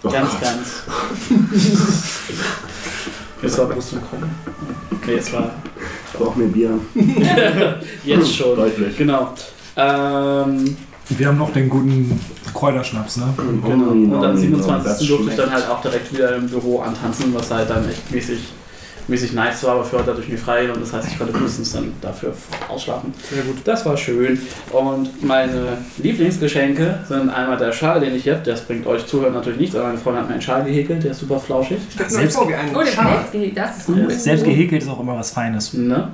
Oh 0.02 0.10
ganz, 0.10 0.30
Gott. 0.30 0.40
ganz. 0.42 0.82
Jetzt 3.44 3.58
war 3.58 3.66
Brust 3.66 3.92
und 3.92 4.10
Kommen. 4.10 4.30
Nee, 5.06 5.14
es 5.14 5.32
war 5.32 5.54
Ich 6.12 6.18
brauche 6.18 6.38
mir 6.38 6.46
Bier. 6.48 6.78
jetzt 8.04 8.34
schon. 8.34 8.56
Deutlich. 8.56 8.96
Genau. 8.96 9.34
Ähm, 9.76 10.76
Wir 11.10 11.26
haben 11.28 11.38
noch 11.38 11.52
den 11.52 11.68
guten 11.68 12.18
Kräuterschnaps, 12.54 13.18
ne? 13.18 13.34
Genau. 13.36 13.88
Und 13.90 14.14
am 14.14 14.22
Das 14.22 14.40
27. 14.40 15.08
durfte 15.08 15.30
ich 15.30 15.36
dann 15.36 15.52
halt 15.52 15.68
auch 15.68 15.82
direkt 15.82 16.12
wieder 16.12 16.36
im 16.36 16.48
Büro 16.48 16.80
antanzen, 16.80 17.34
was 17.34 17.50
halt 17.50 17.68
dann 17.68 17.88
echt 17.88 18.10
mäßig, 18.10 18.38
mäßig 19.08 19.32
nice 19.32 19.62
war, 19.64 19.72
aber 19.74 19.84
für 19.84 19.98
heute 19.98 20.12
hatte 20.12 20.20
ich 20.22 20.28
mir 20.28 20.38
frei 20.38 20.70
und 20.72 20.80
das 20.80 20.92
heißt, 20.92 21.08
ich 21.08 21.18
konnte 21.18 21.32
frühestens 21.34 21.72
dann 21.72 21.92
dafür 22.00 22.32
ausschlafen. 22.68 23.12
Sehr 23.32 23.42
gut. 23.42 23.56
Das 23.64 23.84
war 23.84 23.96
schön. 23.96 24.40
Und 24.72 25.22
meine 25.24 25.78
Lieblingsgeschenke 25.98 27.00
sind 27.08 27.28
einmal 27.30 27.56
der 27.56 27.72
Schal, 27.72 28.00
den 28.00 28.14
ich 28.14 28.22
hier 28.24 28.34
habe. 28.36 28.44
Das 28.50 28.62
bringt 28.62 28.86
euch 28.86 29.06
Zuhören 29.06 29.34
natürlich 29.34 29.60
nichts, 29.60 29.76
aber 29.76 29.86
meine 29.88 29.98
Freundin 29.98 30.22
hat 30.22 30.28
mir 30.28 30.34
einen 30.34 30.42
Schal 30.42 30.64
gehäkelt, 30.64 31.02
der 31.04 31.10
ist 31.10 31.20
super 31.20 31.38
flauschig. 31.40 31.78
Selbst- 32.08 32.36
vor, 32.36 32.48
wie 32.48 32.54
ein 32.54 32.74
Oh, 32.74 32.78
der 32.80 32.86
Schal. 32.86 33.12
Selbstgehegt, 33.14 33.58
das 33.58 33.76
ist 33.78 33.86
gut. 33.86 34.12
Selbst 34.12 34.44
gehäkelt 34.44 34.82
ist 34.82 34.88
auch 34.88 35.00
immer 35.00 35.16
was 35.16 35.30
Feines. 35.30 35.72
Ne? 35.74 36.08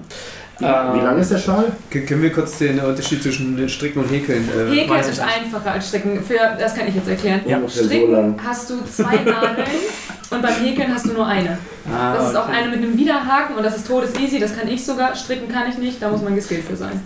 Wie 0.60 1.00
lang 1.00 1.18
ist 1.18 1.30
der 1.30 1.38
Schal? 1.38 1.72
Können 1.90 2.22
wir 2.22 2.32
kurz 2.32 2.58
den 2.58 2.78
Unterschied 2.80 3.22
zwischen 3.22 3.68
Stricken 3.68 4.00
und 4.02 4.10
Häkeln 4.10 4.48
äh, 4.48 4.70
Häkeln 4.74 5.00
ist 5.00 5.08
nicht. 5.08 5.20
einfacher 5.22 5.72
als 5.72 5.88
Stricken. 5.88 6.22
Für, 6.22 6.56
das 6.58 6.74
kann 6.74 6.86
ich 6.86 6.94
jetzt 6.94 7.08
erklären. 7.08 7.40
Ja. 7.46 7.60
So 7.66 7.84
Stricken 7.84 8.12
lang. 8.12 8.40
hast 8.44 8.68
du 8.70 8.74
zwei 8.84 9.16
Nadeln 9.24 9.66
und 10.30 10.42
beim 10.42 10.54
Häkeln 10.54 10.94
hast 10.94 11.06
du 11.06 11.12
nur 11.14 11.26
eine. 11.26 11.58
Ah, 11.90 12.14
Das 12.14 12.30
ist 12.30 12.36
auch 12.36 12.48
okay. 12.48 12.56
eine 12.58 12.68
mit 12.68 12.78
einem 12.82 12.96
Widerhaken 12.96 13.56
und 13.56 13.62
das 13.64 13.76
ist 13.76 13.86
todes 13.86 14.14
easy. 14.20 14.38
Das 14.38 14.56
kann 14.56 14.68
ich 14.68 14.84
sogar. 14.84 15.14
Stricken 15.16 15.48
kann 15.48 15.68
ich 15.68 15.78
nicht. 15.78 16.00
Da 16.02 16.10
muss 16.10 16.22
man 16.22 16.34
geskillt 16.34 16.64
für 16.64 16.76
sein. 16.76 17.00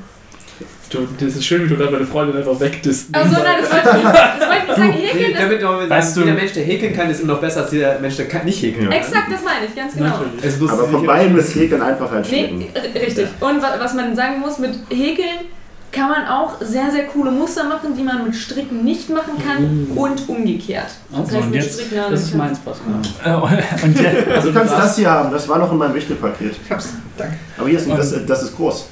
Du, 0.91 1.09
das 1.19 1.35
ist 1.37 1.45
schön, 1.45 1.65
wie 1.65 1.69
du 1.69 1.77
gerade 1.77 1.91
meine 1.93 2.07
Freundin 2.07 2.37
einfach 2.37 2.59
wegdisst. 2.61 3.09
Also 3.13 3.33
nein, 3.33 3.45
das 3.61 3.73
wollte 3.73 3.89
ich 3.99 4.05
nicht. 4.05 4.15
Das 4.15 4.49
wollte 4.49 4.63
ich 4.63 4.67
nicht 4.69 4.77
sagen. 4.77 4.93
Häkeln 4.93 5.33
ist 5.33 5.41
Damit 5.41 5.61
wir 5.61 5.91
Weißt 5.91 6.15
sagen, 6.15 6.21
du- 6.27 6.31
jeder 6.31 6.41
Mensch, 6.41 6.53
der 6.53 6.65
häkeln 6.65 6.95
kann, 6.95 7.11
ist 7.11 7.21
immer 7.21 7.33
noch 7.33 7.41
besser 7.41 7.63
als 7.63 7.73
jeder 7.73 7.99
Mensch, 7.99 8.17
der 8.17 8.29
kann- 8.29 8.45
nicht 8.45 8.63
häkeln 8.63 8.85
kann. 8.91 8.93
exakt, 8.93 9.33
das 9.33 9.43
meine 9.43 9.67
ich, 9.67 9.75
ganz 9.75 9.95
genau. 9.95 10.21
Muss 10.61 10.71
Aber 10.71 10.89
von 10.89 11.07
beiden 11.07 11.37
ist 11.39 11.55
Häkeln 11.55 11.83
einfacher 11.83 12.17
als 12.17 12.27
Stricken. 12.29 12.59
Nee, 12.59 12.71
richtig. 13.01 13.27
Und 13.41 13.63
wa- 13.63 13.75
was 13.79 13.95
man 13.95 14.15
sagen 14.15 14.41
muss, 14.41 14.59
mit 14.59 14.75
Häkeln 14.91 15.47
kann 15.91 16.11
man 16.11 16.27
auch 16.29 16.61
sehr, 16.61 16.91
sehr 16.91 17.05
coole 17.07 17.31
Muster 17.31 17.65
machen, 17.65 17.97
die 17.97 18.03
man 18.03 18.25
mit 18.25 18.35
Stricken 18.37 18.85
nicht 18.85 19.09
machen 19.11 19.33
kann 19.45 19.87
und 19.97 20.29
umgekehrt. 20.29 20.87
Das 21.11 21.21
Okay, 21.29 21.37
heißt, 21.37 21.47
mit 21.51 21.55
jetzt- 21.63 21.81
Das 22.11 22.21
ist 22.23 22.35
meins, 22.35 22.59
Pascal. 22.59 22.95
Äh, 23.25 23.85
Und 23.85 23.99
der, 23.99 24.37
Also 24.37 24.49
du 24.51 24.55
kannst 24.59 24.75
das 24.75 24.97
hier 24.97 25.11
haben, 25.11 25.31
das 25.33 25.49
war 25.49 25.59
noch 25.59 25.71
in 25.73 25.79
meinem 25.79 25.95
Wichtelpaket. 25.95 26.55
Ich 26.65 26.71
hab's. 26.71 26.91
Danke. 27.17 27.35
Aber 27.59 27.69
hier 27.69 27.79
ist 27.79 27.89
das, 27.89 28.15
das 28.27 28.43
ist 28.45 28.57
groß. 28.57 28.89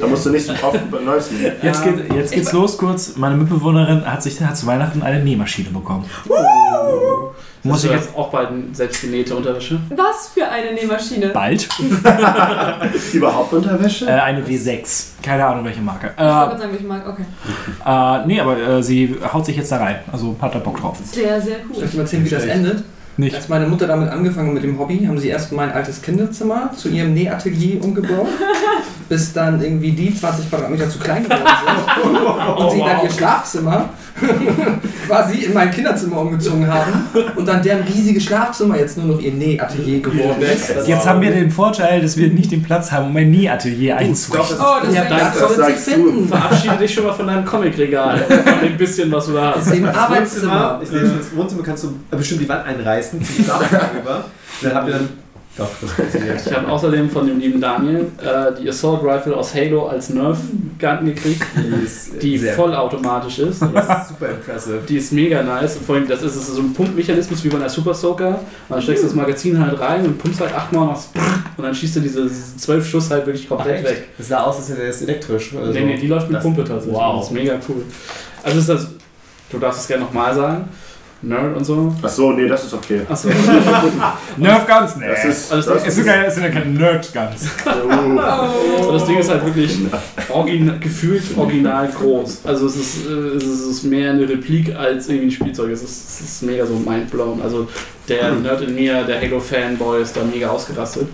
Da 0.00 0.06
musst 0.06 0.26
du 0.26 0.30
nicht 0.30 0.46
so 0.46 0.52
oft 0.52 0.74
nehmen. 0.74 1.52
Jetzt, 1.62 1.82
geht, 1.82 2.12
jetzt 2.14 2.32
geht's 2.32 2.52
los 2.52 2.78
kurz. 2.78 3.16
Meine 3.16 3.36
Mitbewohnerin 3.36 4.04
hat 4.10 4.22
sich 4.22 4.40
hat 4.40 4.56
zu 4.56 4.66
Weihnachten 4.66 5.02
eine 5.02 5.22
Nähmaschine 5.22 5.70
bekommen. 5.70 6.04
Muss 7.64 7.72
Muss 7.72 7.84
ich 7.84 7.90
du 7.90 7.96
jetzt 7.96 8.16
auch 8.16 8.28
bald 8.30 8.50
eine 8.50 8.62
selbstgenähte 8.72 9.34
Unterwäsche? 9.34 9.80
Was 9.90 10.28
für 10.32 10.48
eine 10.48 10.72
Nähmaschine? 10.74 11.28
bald? 11.30 11.68
Überhaupt 13.12 13.52
Unterwäsche? 13.52 14.06
Äh, 14.06 14.10
eine 14.12 14.42
W6. 14.44 15.06
Keine 15.22 15.44
Ahnung 15.44 15.64
welche 15.64 15.80
Marke. 15.80 16.12
Ich 16.16 16.22
wollte 16.22 16.30
Äh, 16.32 16.46
gerade 16.46 16.58
sagen, 16.60 16.76
ich 16.78 16.86
mag, 16.86 17.02
okay. 17.08 17.24
äh, 17.84 18.26
nee, 18.26 18.40
aber 18.40 18.56
äh, 18.56 18.82
sie 18.82 19.16
haut 19.32 19.44
sich 19.44 19.56
jetzt 19.56 19.72
da 19.72 19.78
rein. 19.78 19.96
Also 20.12 20.36
hat 20.40 20.54
da 20.54 20.60
Bock 20.60 20.80
drauf. 20.80 20.98
Sehr, 21.04 21.40
sehr 21.40 21.56
Soll 21.56 21.64
cool. 21.78 21.84
ich 21.84 21.90
dir 21.90 21.96
mal 21.96 22.02
erzählen, 22.04 22.24
wie 22.24 22.30
das 22.30 22.44
endet? 22.44 22.84
Nicht. 23.18 23.34
Als 23.34 23.48
meine 23.48 23.66
Mutter 23.66 23.88
damit 23.88 24.10
angefangen 24.10 24.54
mit 24.54 24.62
dem 24.62 24.78
Hobby, 24.78 25.04
haben 25.04 25.18
sie 25.18 25.26
erst 25.26 25.50
mein 25.50 25.72
altes 25.72 26.00
Kinderzimmer 26.00 26.70
zu 26.76 26.88
ihrem 26.88 27.14
Nähatelier 27.14 27.82
umgebaut, 27.82 28.28
bis 29.08 29.32
dann 29.32 29.60
irgendwie 29.60 29.90
die 29.90 30.14
20 30.14 30.48
Quadratmeter 30.48 30.88
zu 30.88 31.00
klein 31.00 31.24
geworden 31.24 31.42
sind 31.44 32.56
und 32.56 32.70
sie 32.70 32.78
dann 32.78 33.02
ihr 33.02 33.10
Schlafzimmer 33.10 33.88
quasi 35.08 35.38
in 35.44 35.54
mein 35.54 35.70
Kinderzimmer 35.70 36.20
umgezogen 36.20 36.66
haben 36.72 36.92
und 37.36 37.46
dann 37.48 37.62
deren 37.62 37.82
riesiges 37.82 38.24
Schlafzimmer 38.24 38.78
jetzt 38.78 38.98
nur 38.98 39.06
noch 39.16 39.20
ihr 39.20 39.32
Nähatelier 39.32 40.00
geworden 40.00 40.42
ist. 40.42 40.86
Jetzt 40.86 41.06
haben 41.06 41.20
wir 41.22 41.30
den 41.30 41.50
Vorteil, 41.50 42.00
dass 42.02 42.16
wir 42.16 42.28
nicht 42.28 42.52
den 42.52 42.62
Platz 42.62 42.92
haben, 42.92 43.06
um 43.10 43.16
ein 43.16 43.30
Nähatelier 43.30 43.96
einzurichten. 43.96 44.58
Oh, 44.60 44.84
das 44.84 44.94
Ja, 44.94 45.02
ist 45.02 45.10
das 45.10 45.40
ja 45.40 45.48
soll 45.48 45.56
sagst 45.56 45.86
du. 45.86 45.90
finden. 45.92 46.28
Verabschiede 46.28 46.76
dich 46.76 46.94
schon 46.94 47.04
mal 47.04 47.12
von 47.14 47.26
deinem 47.26 47.44
Comicregal. 47.44 48.18
Von 48.28 48.60
dem 48.68 48.76
bisschen, 48.76 49.10
was 49.10 49.26
du 49.26 49.32
da 49.32 49.54
hast. 49.56 49.72
Im 49.72 49.84
Das 49.84 49.96
Arbeitszimmer. 49.96 50.78
Wohnzimmer, 50.80 50.80
ich 50.82 50.88
sehe 50.88 51.00
schon, 51.00 51.18
das 51.18 51.36
Wohnzimmer 51.36 51.62
kannst 51.62 51.84
du 51.84 51.94
bestimmt 52.10 52.40
die 52.42 52.48
Wand 52.48 52.66
einreißen, 52.66 53.22
zu 53.22 53.32
die 53.32 53.48
Wand 53.48 53.62
über. 54.00 54.24
Dann 54.62 54.74
habt 54.74 54.88
ihr 54.88 54.94
dann. 54.94 55.08
Doch, 55.58 55.68
das 55.80 55.90
funktioniert. 55.94 56.40
Ich 56.46 56.52
habe 56.52 56.68
außerdem 56.68 57.10
von 57.10 57.26
dem 57.26 57.38
lieben 57.40 57.60
Daniel 57.60 58.06
äh, 58.22 58.54
die 58.62 58.68
Assault 58.68 59.02
Rifle 59.02 59.36
aus 59.36 59.54
Halo 59.54 59.88
als 59.88 60.08
Nerf 60.10 60.38
Gun 60.78 61.06
gekriegt, 61.06 61.42
Die 61.56 61.84
ist, 61.84 62.22
die 62.22 62.38
vollautomatisch 62.38 63.40
ist. 63.40 63.60
die 63.62 63.66
ist 63.66 64.08
super 64.08 64.28
impressive. 64.30 64.78
Die 64.88 64.96
ist 64.96 65.12
mega 65.12 65.42
nice. 65.42 65.76
Und 65.76 65.84
vor 65.86 65.96
allem, 65.96 66.06
das 66.06 66.22
ist, 66.22 66.36
das 66.36 66.46
so 66.46 66.62
ein 66.62 66.72
Pumpmechanismus 66.72 67.42
wie 67.44 67.48
bei 67.48 67.56
einer 67.58 67.68
Super 67.68 67.92
Soaker. 67.94 68.38
Dann 68.68 68.80
steckst 68.80 69.02
du 69.02 69.08
das 69.08 69.16
Magazin 69.16 69.58
halt 69.60 69.78
rein 69.80 70.04
und 70.06 70.16
pumpst 70.18 70.40
halt 70.40 70.54
achtmal 70.54 70.82
und 70.82 70.88
machst 70.90 71.08
und 71.56 71.64
dann 71.64 71.74
schießt 71.74 71.96
du 71.96 72.00
diese 72.00 72.28
zwölf 72.56 72.88
Schuss 72.88 73.10
halt 73.10 73.26
wirklich 73.26 73.48
komplett 73.48 73.82
weg. 73.84 74.08
Das 74.16 74.28
sah 74.28 74.44
aus, 74.44 74.56
als 74.58 74.70
wäre 74.76 74.86
das 74.86 75.02
elektrisch. 75.02 75.52
Also, 75.56 75.72
nee, 75.72 75.84
nee, 75.84 75.96
die 75.96 76.06
läuft 76.06 76.28
mit 76.28 76.36
das- 76.36 76.44
Pumpe 76.44 76.62
tatsächlich. 76.62 76.94
Wow. 76.96 77.16
Das 77.18 77.26
ist 77.26 77.32
mega 77.32 77.54
cool. 77.68 77.82
Also 78.44 78.58
ist 78.60 78.68
das. 78.68 78.86
Du 79.50 79.58
darfst 79.58 79.80
es 79.80 79.88
gerne 79.88 80.04
nochmal 80.04 80.32
sagen. 80.34 80.68
Nerd 81.20 81.56
und 81.56 81.64
so. 81.64 81.92
Achso, 82.00 82.32
nee, 82.32 82.46
das 82.46 82.64
ist 82.64 82.74
okay. 82.74 83.00
Achso. 83.08 83.28
Nerf 84.36 84.66
Guns? 84.68 84.96
Nee. 84.96 85.08
Das 85.08 85.24
ist. 85.24 85.52
Alles 85.52 85.66
das 85.66 85.86
es 85.86 85.94
sind 85.96 86.06
keine, 86.06 86.26
es 86.26 86.34
sind 86.34 86.44
ja 86.44 86.50
keine 86.50 86.66
Nerd 86.66 87.12
Guns. 87.12 87.48
Oh. 87.66 88.86
Und 88.86 88.94
das 88.94 89.04
Ding 89.04 89.18
ist 89.18 89.28
halt 89.28 89.44
wirklich 89.44 89.78
origin 90.28 90.78
gefühlt 90.80 91.22
original 91.36 91.88
groß. 91.88 92.42
Also 92.44 92.66
es 92.66 92.76
ist, 92.76 93.06
äh, 93.06 93.10
es 93.36 93.42
ist- 93.44 93.60
es 93.62 93.66
ist 93.68 93.82
mehr 93.84 94.12
eine 94.12 94.28
Replik 94.28 94.74
als 94.76 95.08
irgendwie 95.08 95.26
ein 95.26 95.30
Spielzeug. 95.32 95.72
Es 95.72 95.82
ist, 95.82 96.08
es 96.08 96.20
ist 96.20 96.42
mega 96.42 96.64
so 96.64 96.74
mindblown. 96.74 97.42
Also 97.42 97.66
der 98.08 98.30
Nerd 98.42 98.60
in 98.62 98.74
mir, 98.76 99.02
der 99.02 99.20
Halo-Fanboy 99.20 100.02
ist 100.02 100.16
da 100.16 100.20
mega 100.22 100.48
ausgerastet. 100.48 101.08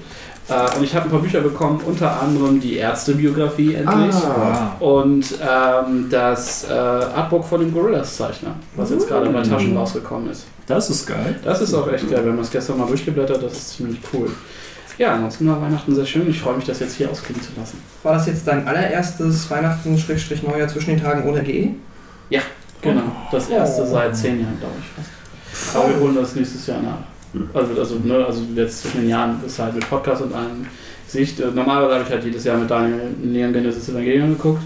Äh, 0.49 0.77
und 0.77 0.85
ich 0.85 0.95
habe 0.95 1.07
ein 1.07 1.11
paar 1.11 1.21
Bücher 1.21 1.41
bekommen, 1.41 1.81
unter 1.87 2.21
anderem 2.21 2.61
die 2.61 2.77
Ärzte-Biografie 2.77 3.75
endlich. 3.75 4.15
Ah. 4.15 4.73
Und 4.81 5.25
ähm, 5.41 6.09
das 6.11 6.65
äh, 6.69 6.73
Artbook 6.73 7.45
von 7.45 7.61
dem 7.61 7.73
Gorillas-Zeichner, 7.73 8.55
was 8.77 8.91
jetzt 8.91 9.09
gerade 9.09 9.31
bei 9.31 9.43
Taschen 9.43 9.77
rausgekommen 9.77 10.31
ist. 10.31 10.47
Das 10.67 10.91
ist 10.91 11.07
geil. 11.07 11.39
Das 11.45 11.61
ist 11.61 11.73
auch 11.75 11.91
echt 11.91 12.11
geil, 12.11 12.21
wenn 12.25 12.35
man 12.35 12.45
es 12.45 12.51
gestern 12.51 12.79
mal 12.79 12.87
durchgeblättert, 12.87 13.43
das 13.43 13.53
ist 13.53 13.77
ziemlich 13.77 13.99
cool. 14.13 14.31
Ja, 14.99 15.15
ansonsten 15.15 15.49
war 15.49 15.61
Weihnachten 15.61 15.95
sehr 15.95 16.07
schön. 16.07 16.29
Ich 16.31 16.41
freue 16.41 16.57
mich, 16.57 16.65
das 16.67 16.79
jetzt 16.81 16.95
hier 16.97 17.11
ausklingen 17.11 17.43
zu 17.43 17.51
lassen. 17.59 17.83
War 18.03 18.13
das 18.15 18.27
jetzt 18.27 18.47
dein 18.47 18.67
allererstes 18.69 19.51
Weihnachten-Neujahr 19.51 20.69
zwischen 20.69 20.91
den 20.91 21.03
Tagen 21.03 21.29
ohne 21.29 21.43
GE? 21.43 21.71
Genau, 22.81 23.03
das 23.33 23.49
erste 23.49 23.83
Oh. 23.83 23.87
seit 23.87 24.15
zehn 24.15 24.41
Jahren, 24.41 24.59
glaube 24.61 24.75
ich. 24.79 25.05
fast. 25.05 25.77
Aber 25.77 25.89
wir 25.89 25.99
holen 26.01 26.15
das 26.17 26.35
nächstes 26.35 26.67
Jahr 26.67 26.83
nach. 26.83 26.99
Hm. 27.35 27.51
Also, 27.53 27.79
also, 27.79 27.99
ne, 28.03 28.25
also 28.25 28.43
jetzt 28.55 28.83
zwischen 28.83 29.01
den 29.03 29.11
Jahren 29.11 29.41
ist 29.45 29.59
halt 29.59 29.75
mit 29.75 29.89
Podcast 29.89 30.23
und 30.23 30.33
allem 30.33 30.67
Sicht. 31.07 31.41
Äh, 31.41 31.51
Normalerweise 31.51 31.95
habe 31.95 32.05
ich 32.05 32.11
halt 32.11 32.25
jedes 32.25 32.45
Jahr 32.45 32.57
mit 32.57 32.71
Daniel 32.71 33.11
Neon 33.23 33.53
Genesis 33.53 33.89
Evangelion 33.89 34.31
geguckt. 34.31 34.63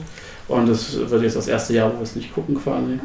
Und 0.46 0.68
das 0.68 0.96
wird 1.11 1.22
jetzt 1.22 1.37
das 1.37 1.48
erste 1.48 1.74
Jahr, 1.74 1.92
wo 1.92 1.96
wir 1.96 2.02
es 2.02 2.16
nicht 2.16 2.33
gucken 2.33 2.54
quasi. 2.54 2.98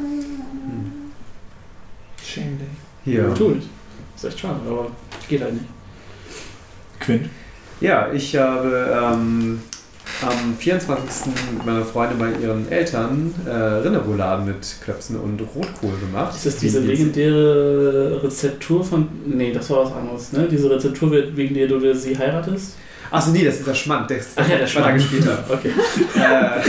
Shame 2.24 2.58
Day. 2.58 2.68
Hier. 3.04 3.34
Tu 3.34 3.52
ich. 3.52 3.68
Ist 4.16 4.26
echt 4.26 4.40
schade, 4.40 4.60
aber 4.68 4.88
geht 5.28 5.42
halt 5.42 5.54
nicht. 5.54 5.66
Quint. 7.00 7.30
Ja, 7.82 8.12
ich 8.14 8.36
habe 8.38 9.14
ähm, 9.14 9.62
am 10.22 10.56
24. 10.58 11.34
mit 11.54 11.66
meiner 11.66 11.84
Freundin 11.84 12.18
bei 12.20 12.32
ihren 12.42 12.72
Eltern 12.72 13.34
äh, 13.46 13.50
Rinderrouladen 13.50 14.46
mit 14.46 14.76
Klöpsen 14.84 15.20
und 15.20 15.40
Rotkohl 15.42 15.98
gemacht. 16.00 16.36
Ist 16.36 16.46
das 16.46 16.56
diese 16.58 16.82
Die- 16.82 16.88
legendäre 16.88 18.22
Rezeptur 18.24 18.84
von. 18.84 19.08
Nee, 19.26 19.52
das 19.52 19.70
war 19.70 19.86
was 19.86 19.94
anderes, 19.94 20.32
ne? 20.32 20.48
Diese 20.50 20.70
Rezeptur, 20.70 21.12
wegen 21.12 21.54
der 21.56 21.68
du 21.68 21.94
sie 21.96 22.18
heiratest? 22.18 22.76
Achso, 23.12 23.32
nee, 23.32 23.44
das 23.44 23.58
ist 23.60 23.68
der 23.68 23.76
Schmand. 23.76 24.10
Der, 24.10 24.20
Ach 24.36 24.48
ja, 24.50 24.58
der 24.58 24.68
zwei 24.68 24.82
Tage 24.82 25.00
Schmand. 25.00 25.24
später. 25.24 25.44
Okay. 25.50 25.70
äh, 26.16 26.62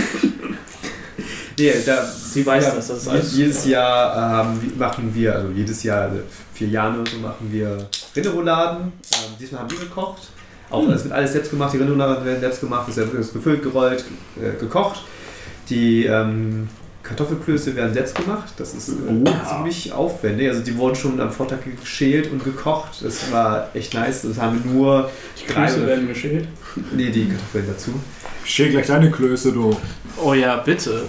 nee, 1.58 1.72
da, 1.86 2.04
Sie 2.04 2.44
weiß 2.44 2.64
ja, 2.64 2.74
das, 2.74 2.88
das 2.88 2.98
ist 2.98 3.08
alles. 3.08 3.36
jedes 3.36 3.64
Jahr 3.66 4.44
ähm, 4.46 4.72
machen 4.76 5.10
wir, 5.14 5.34
also 5.36 5.48
jedes 5.54 5.82
Jahr, 5.84 6.02
also 6.02 6.16
vier 6.52 6.68
Jahre 6.68 6.96
so 7.10 7.18
machen 7.18 7.48
wir 7.50 7.88
Rinderrouladen. 8.16 8.86
Ähm, 8.86 8.92
diesmal 9.38 9.62
haben 9.62 9.70
wir 9.70 9.78
gekocht. 9.78 10.28
Auch, 10.70 10.88
Es 10.88 11.04
wird 11.04 11.12
alles 11.14 11.32
selbst 11.32 11.50
gemacht, 11.50 11.72
die 11.72 11.78
Rinderrouladen 11.78 12.24
werden 12.24 12.40
selbst 12.40 12.60
gemacht, 12.60 12.88
es 12.88 12.96
wird 12.96 13.12
gefüllt, 13.32 13.62
gerollt, 13.62 14.04
äh, 14.40 14.58
gekocht. 14.58 15.02
Die 15.68 16.04
ähm, 16.06 16.68
Kartoffelklöße 17.02 17.76
werden 17.76 17.94
selbst 17.94 18.14
gemacht. 18.16 18.52
Das 18.56 18.74
ist 18.74 18.88
äh, 18.88 18.92
Oh. 19.08 19.24
ziemlich 19.48 19.92
aufwendig. 19.92 20.48
Also 20.48 20.62
die 20.62 20.76
wurden 20.76 20.96
schon 20.96 21.20
am 21.20 21.30
Vortag 21.30 21.58
geschält 21.80 22.30
und 22.32 22.42
gekocht. 22.44 23.02
Das 23.04 23.30
war 23.30 23.68
echt 23.74 23.94
nice. 23.94 24.22
Das 24.22 24.38
haben 24.40 24.62
wir 24.64 24.72
nur 24.72 25.10
Die 25.40 25.44
Klöße 25.52 25.86
werden 25.86 26.08
geschält. 26.08 26.48
Nee, 26.96 27.10
die 27.10 27.28
Kartoffeln 27.28 27.66
dazu. 27.68 27.90
Schäl 28.44 28.70
gleich 28.70 28.86
deine 28.86 29.10
Klöße, 29.10 29.52
du. 29.52 29.76
Oh 30.22 30.34
ja, 30.34 30.56
bitte. 30.56 31.02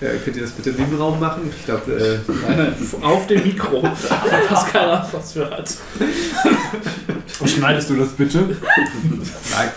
Ja, 0.00 0.08
könnt 0.24 0.36
ihr 0.36 0.42
das 0.42 0.52
bitte 0.52 0.70
im 0.70 0.76
Nebenraum 0.76 1.20
machen? 1.20 1.52
Ich 1.54 1.64
glaube, 1.66 1.92
äh, 1.92 2.18
Nein, 2.48 2.56
nein, 2.58 3.02
auf 3.02 3.26
dem 3.26 3.42
Mikro. 3.42 3.82
Was 4.50 4.66
keiner 4.72 5.06
was 5.12 5.32
für 5.32 5.50
hat. 5.50 5.70
Schneidest 7.46 7.90
du 7.90 7.96
das 7.96 8.08
bitte? 8.10 8.38
nein, 8.38 9.68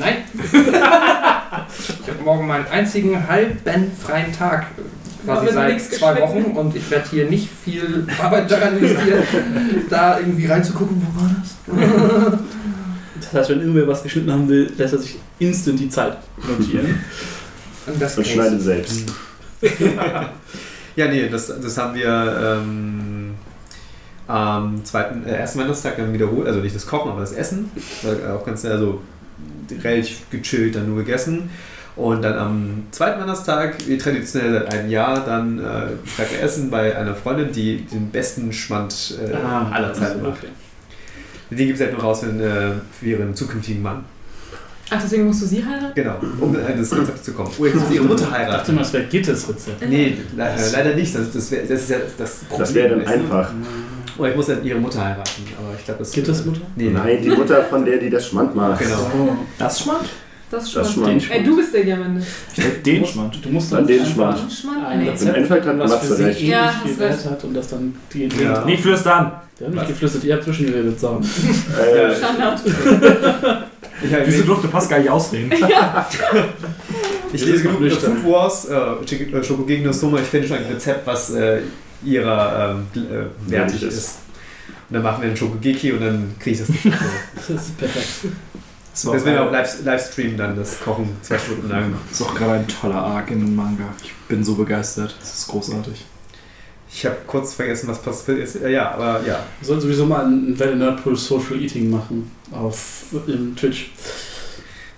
Nein. 0.00 0.16
ich 0.42 2.08
habe 2.08 2.22
morgen 2.24 2.46
meinen 2.48 2.66
einzigen 2.66 3.28
halben 3.28 3.92
freien 4.04 4.32
Tag. 4.32 4.66
Quasi 5.24 5.52
seit 5.52 5.80
zwei. 5.80 6.20
Wochen 6.20 6.42
und 6.56 6.74
ich 6.74 6.88
werde 6.90 7.08
hier 7.10 7.28
nicht 7.28 7.48
viel 7.64 8.06
Arbeit 8.20 8.50
daran 8.50 8.78
investieren, 8.78 9.22
da 9.90 10.18
irgendwie 10.18 10.46
reinzugucken, 10.46 11.02
wo 11.02 11.20
war 11.20 11.30
das? 11.40 12.38
Das 13.20 13.32
heißt, 13.32 13.50
wenn 13.50 13.60
irgendwer 13.60 13.88
was 13.88 14.02
geschnitten 14.02 14.30
haben 14.30 14.48
will, 14.48 14.72
lässt 14.76 14.92
er 14.92 15.00
sich 15.00 15.18
instant 15.38 15.80
die 15.80 15.88
Zeit 15.88 16.18
notieren. 16.48 17.00
Und 17.86 18.00
das 18.02 18.18
Und 18.18 18.26
schneidet 18.26 18.60
selbst. 18.62 19.04
Ja, 20.96 21.08
nee, 21.08 21.28
das, 21.28 21.48
das 21.48 21.76
haben 21.76 21.94
wir 21.94 22.58
ähm, 22.62 23.34
am 24.26 24.84
zweiten, 24.84 25.26
äh, 25.26 25.36
ersten 25.36 25.60
Weihnachtstag 25.60 25.98
dann 25.98 26.12
wiederholt. 26.12 26.46
Also 26.48 26.60
nicht 26.60 26.74
das 26.74 26.86
Kochen, 26.86 27.10
aber 27.10 27.20
das 27.20 27.32
Essen. 27.32 27.70
War 28.02 28.36
auch 28.36 28.46
ganz 28.46 28.64
also 28.64 29.02
relativ 29.82 30.30
gechillt 30.30 30.74
dann 30.74 30.88
nur 30.88 30.98
gegessen. 30.98 31.50
Und 31.96 32.22
dann 32.22 32.38
am 32.38 32.86
zweiten 32.90 33.20
Weihnachtstag, 33.20 33.76
wie 33.86 33.96
traditionell 33.98 34.52
seit 34.52 34.72
einem 34.72 34.90
Jahr, 34.90 35.24
dann 35.24 35.58
äh, 35.58 35.88
Stärke 36.06 36.38
Essen 36.38 36.70
bei 36.70 36.96
einer 36.96 37.14
Freundin, 37.14 37.52
die 37.52 37.86
den 37.86 38.10
besten 38.10 38.52
Schmand 38.52 39.18
äh, 39.22 39.34
aller 39.34 39.92
Zeiten 39.92 40.22
macht. 40.22 40.38
Okay. 40.38 40.48
Den 41.50 41.68
gibt 41.68 41.78
es 41.78 41.80
halt 41.80 41.92
nur 41.92 42.02
raus 42.02 42.22
wenn, 42.22 42.40
äh, 42.40 42.72
für 42.98 43.06
ihren 43.06 43.34
zukünftigen 43.34 43.82
Mann. 43.82 44.04
Ach, 44.88 45.00
deswegen 45.02 45.26
musst 45.26 45.42
du 45.42 45.46
sie 45.46 45.64
heiraten? 45.64 45.92
Genau, 45.94 46.14
um 46.40 46.54
an 46.54 46.62
das 46.78 46.92
Rezept 46.92 47.24
zu 47.24 47.32
kommen. 47.32 47.50
Oh, 47.58 47.66
jetzt 47.66 47.74
muss 47.74 47.90
ihre 47.90 48.04
Mutter 48.04 48.22
Ich 48.24 48.30
dachte 48.30 48.38
heiraten. 48.46 48.74
mal, 48.76 48.82
es 48.82 48.92
wäre 48.92 49.04
Gittes 49.04 49.48
Rezept. 49.48 49.88
Nee, 49.88 50.16
le 50.36 50.42
äh, 50.44 50.70
leider 50.72 50.94
nicht. 50.94 51.14
Das, 51.14 51.32
das, 51.32 51.50
wär, 51.50 51.62
das 51.62 51.80
ist 51.82 51.90
ja 51.90 51.96
das 52.16 52.34
Problem. 52.36 52.58
Das 52.60 52.74
wäre 52.74 52.88
dann 52.90 53.00
du? 53.00 53.06
einfach. 53.06 53.50
Oder 54.18 54.30
ich 54.30 54.36
muss 54.36 54.46
dann 54.46 54.64
ihre 54.64 54.78
Mutter 54.78 55.04
heiraten. 55.04 55.42
Aber 55.58 55.74
ich 55.78 55.84
glaube, 55.84 55.98
das 55.98 56.12
Gittes 56.12 56.44
Mutter? 56.44 56.60
Nee, 56.76 56.90
Nein, 56.90 57.18
die 57.22 57.30
Mutter 57.30 57.64
von 57.64 57.84
der, 57.84 57.98
die 57.98 58.10
das 58.10 58.26
Schmand 58.28 58.54
macht. 58.54 58.80
Genau. 58.80 59.36
Das 59.58 59.80
Schmand? 59.80 60.08
Das 60.50 60.70
schon. 60.70 60.82
Das 60.82 60.92
Schmand. 60.92 61.30
Ey, 61.30 61.42
du 61.42 61.56
bist 61.56 61.74
der 61.74 61.82
Diamant. 61.82 62.22
Den 62.86 63.04
Schmand. 63.04 63.44
Du 63.44 63.48
musst 63.48 63.72
Dann 63.72 63.84
den 63.86 64.06
Schmand. 64.06 64.38
Schmand? 64.52 64.86
ein 64.86 65.00
Nee. 65.00 65.10
Rezept 65.10 65.28
Im 65.30 65.34
Endeffekt 65.34 65.66
hat 65.66 65.78
was 65.80 65.90
Matze 65.90 66.06
für 66.06 66.14
sie 66.14 66.24
recht. 66.24 66.40
Ja, 66.42 66.68
viel 66.68 66.90
hast 66.92 67.00
Wert 67.00 67.24
hat 67.32 67.44
und 67.44 67.54
das 67.54 67.68
dann 67.68 67.96
die 68.12 68.28
Ja. 68.40 68.64
Nicht 68.64 68.82
flüstern. 68.82 69.32
Der 69.58 69.66
hat 69.68 69.74
nicht 69.74 69.88
geflüstert, 69.88 70.22
ihr 70.24 70.34
habt 70.34 70.44
zwischengeredet, 70.44 71.00
sagen. 71.00 71.24
Äh, 71.24 72.14
Standard. 72.14 72.60
Ich, 74.02 74.12
hab- 74.12 74.26
Wieso 74.26 74.42
durfte 74.44 74.68
Pascal 74.68 75.00
nicht 75.00 75.10
ausreden? 75.10 75.50
ich 77.32 77.44
lese 77.44 77.62
genug 77.62 77.80
über. 77.80 77.90
Food 77.96 78.24
Wars, 78.26 78.64
äh, 78.66 79.42
Schoko 79.42 79.64
gegen 79.64 79.84
das 79.84 80.00
Summe. 80.00 80.20
Ich 80.20 80.26
finde 80.26 80.48
schon 80.48 80.58
ein 80.58 80.64
Rezept, 80.66 81.06
was 81.06 81.30
äh, 81.30 81.60
ihrer 82.04 82.76
ähm, 82.94 83.02
äh, 83.02 83.50
wertig 83.50 83.82
ist. 83.82 83.94
ist. 83.96 84.18
Und 84.88 84.94
dann 84.94 85.02
machen 85.02 85.22
wir 85.22 85.28
einen 85.28 85.36
Schokogeki 85.36 85.92
und 85.92 86.00
dann 86.00 86.34
kriege 86.38 86.52
ich 86.54 86.58
das 86.60 86.68
nicht. 86.68 86.82
so. 86.82 86.90
Das 87.54 87.62
ist 87.66 87.78
perfekt. 87.78 88.08
Das 88.92 89.02
Das 89.02 89.24
werden 89.26 89.34
wir 89.34 89.42
auch 89.42 89.52
live, 89.52 89.84
live 89.84 90.10
streamen 90.10 90.36
dann, 90.38 90.56
das 90.56 90.80
Kochen 90.80 91.10
zwei 91.20 91.36
Stunden 91.38 91.68
lang. 91.68 91.94
ist 92.10 92.22
auch 92.22 92.34
gerade 92.34 92.54
ein 92.60 92.68
toller 92.68 92.94
Arc 92.96 93.30
in 93.30 93.40
dem 93.40 93.54
Manga. 93.54 93.84
Ich 94.02 94.12
bin 94.28 94.42
so 94.42 94.54
begeistert. 94.54 95.14
Das 95.20 95.34
ist 95.40 95.48
großartig. 95.48 96.02
Ich 96.90 97.04
habe 97.04 97.16
kurz 97.26 97.52
vergessen, 97.54 97.88
was 97.88 98.00
passiert 98.00 98.38
ist. 98.38 98.56
Äh, 98.56 98.70
Ja, 98.70 98.92
aber 98.92 99.20
ja. 99.26 99.40
Wir 99.60 99.66
sollen 99.66 99.80
sowieso 99.82 100.06
mal 100.06 100.24
ein 100.26 100.58
Welle 100.58 100.76
Nerdpool 100.76 101.14
Social 101.16 101.60
Eating 101.60 101.90
machen 101.90 102.30
auf 102.52 103.04
im 103.26 103.56
Twitch. 103.56 103.90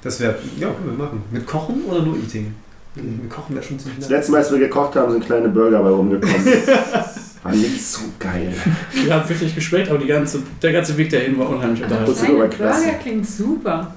Das 0.02 0.20
wäre, 0.20 0.36
ja, 0.58 0.68
können 0.70 0.96
wir 0.96 1.04
machen. 1.04 1.22
Mit 1.30 1.46
Kochen 1.46 1.82
oder 1.84 2.02
nur 2.02 2.16
Eating? 2.16 2.54
Mit 2.94 3.30
Kochen 3.30 3.54
wäre 3.54 3.64
schon 3.64 3.78
ziemlich 3.78 4.00
Das 4.00 4.08
letzte 4.08 4.32
Mal, 4.32 4.38
als 4.38 4.50
wir 4.50 4.58
gekocht 4.58 4.96
haben, 4.96 5.12
sind 5.12 5.24
kleine 5.24 5.48
Burger 5.48 5.82
bei 5.82 5.90
rumgekommen. 5.90 6.36
War 7.42 7.52
nicht 7.52 7.84
so 7.84 8.00
geil. 8.18 8.52
Wir 8.92 9.14
haben 9.14 9.28
wirklich 9.28 9.54
geschmeckt, 9.54 9.88
aber 9.88 9.98
die 9.98 10.06
ganze, 10.06 10.42
der 10.60 10.72
ganze 10.72 10.96
Weg 10.96 11.10
dahin 11.10 11.38
war 11.38 11.48
unheimlich 11.48 11.82
Klasse. 12.48 12.82
Burger 12.84 12.98
klingt 12.98 13.26
super. 13.26 13.94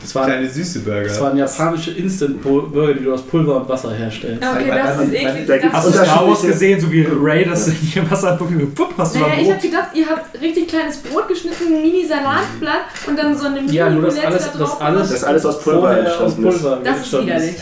Das 0.00 0.14
waren, 0.14 0.26
Kleine 0.26 0.48
süße 0.48 0.80
Burger. 0.80 1.02
das 1.04 1.20
waren 1.20 1.36
japanische 1.36 1.90
Instant-Burger, 1.92 2.94
die 2.94 3.04
du 3.04 3.12
aus 3.12 3.22
Pulver 3.22 3.56
und 3.56 3.68
Wasser 3.68 3.92
herstellst. 3.92 4.42
Okay, 4.42 4.70
das 4.74 5.00
ist 5.02 5.12
eklig. 5.12 5.46
Das 5.62 5.72
Hast 5.72 5.86
du 5.88 5.92
Star 5.92 6.26
Wars 6.28 6.42
gesehen, 6.42 6.80
so 6.80 6.90
wie 6.90 7.06
Ray, 7.22 7.44
das 7.44 7.68
in 7.68 7.76
ihr 7.94 8.10
Wasser 8.10 8.36
pupp, 8.36 8.94
hast 8.96 9.14
du 9.14 9.18
naja, 9.20 9.34
ich 9.40 9.50
hab 9.50 9.60
gedacht, 9.60 9.88
ihr 9.94 10.06
habt 10.08 10.40
richtig 10.40 10.68
kleines 10.68 10.98
Brot 10.98 11.28
geschnitten, 11.28 11.66
ein 11.74 11.82
Mini-Salatblatt 11.82 12.82
und 13.06 13.18
dann 13.18 13.36
so 13.36 13.46
eine 13.46 13.60
mini 13.60 13.72
Ja, 13.72 13.90
nur 13.90 14.04
das 14.04 14.18
alles- 14.24 14.44
da 14.52 14.58
das 14.58 14.70
drauf 14.70 14.80
alles- 14.82 15.08
Das 15.08 15.10
ist 15.18 15.24
alles 15.24 15.46
aus 15.46 15.60
Pulver 15.60 15.98
entstanden. 15.98 16.46
ist. 16.48 16.64
Das 16.84 17.00
ist 17.00 17.12
widerlich. 17.12 17.54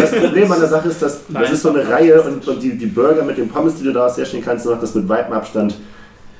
Das 0.00 0.10
Problem 0.12 0.52
an 0.52 0.60
der 0.60 0.68
Sache 0.68 0.88
ist, 0.88 1.02
dass 1.02 1.20
Nein. 1.28 1.42
das 1.42 1.52
ist 1.52 1.62
so 1.62 1.70
eine 1.70 1.88
Reihe 1.88 2.22
und, 2.22 2.46
und 2.46 2.62
die, 2.62 2.76
die 2.76 2.86
Burger 2.86 3.22
mit 3.22 3.36
den 3.38 3.48
Pommes, 3.48 3.74
die 3.76 3.84
du 3.84 3.92
daraus 3.92 4.16
herstellen 4.16 4.42
kannst, 4.44 4.64
macht 4.66 4.82
das 4.82 4.94
mit 4.94 5.08
weitem 5.08 5.32
Abstand 5.34 5.74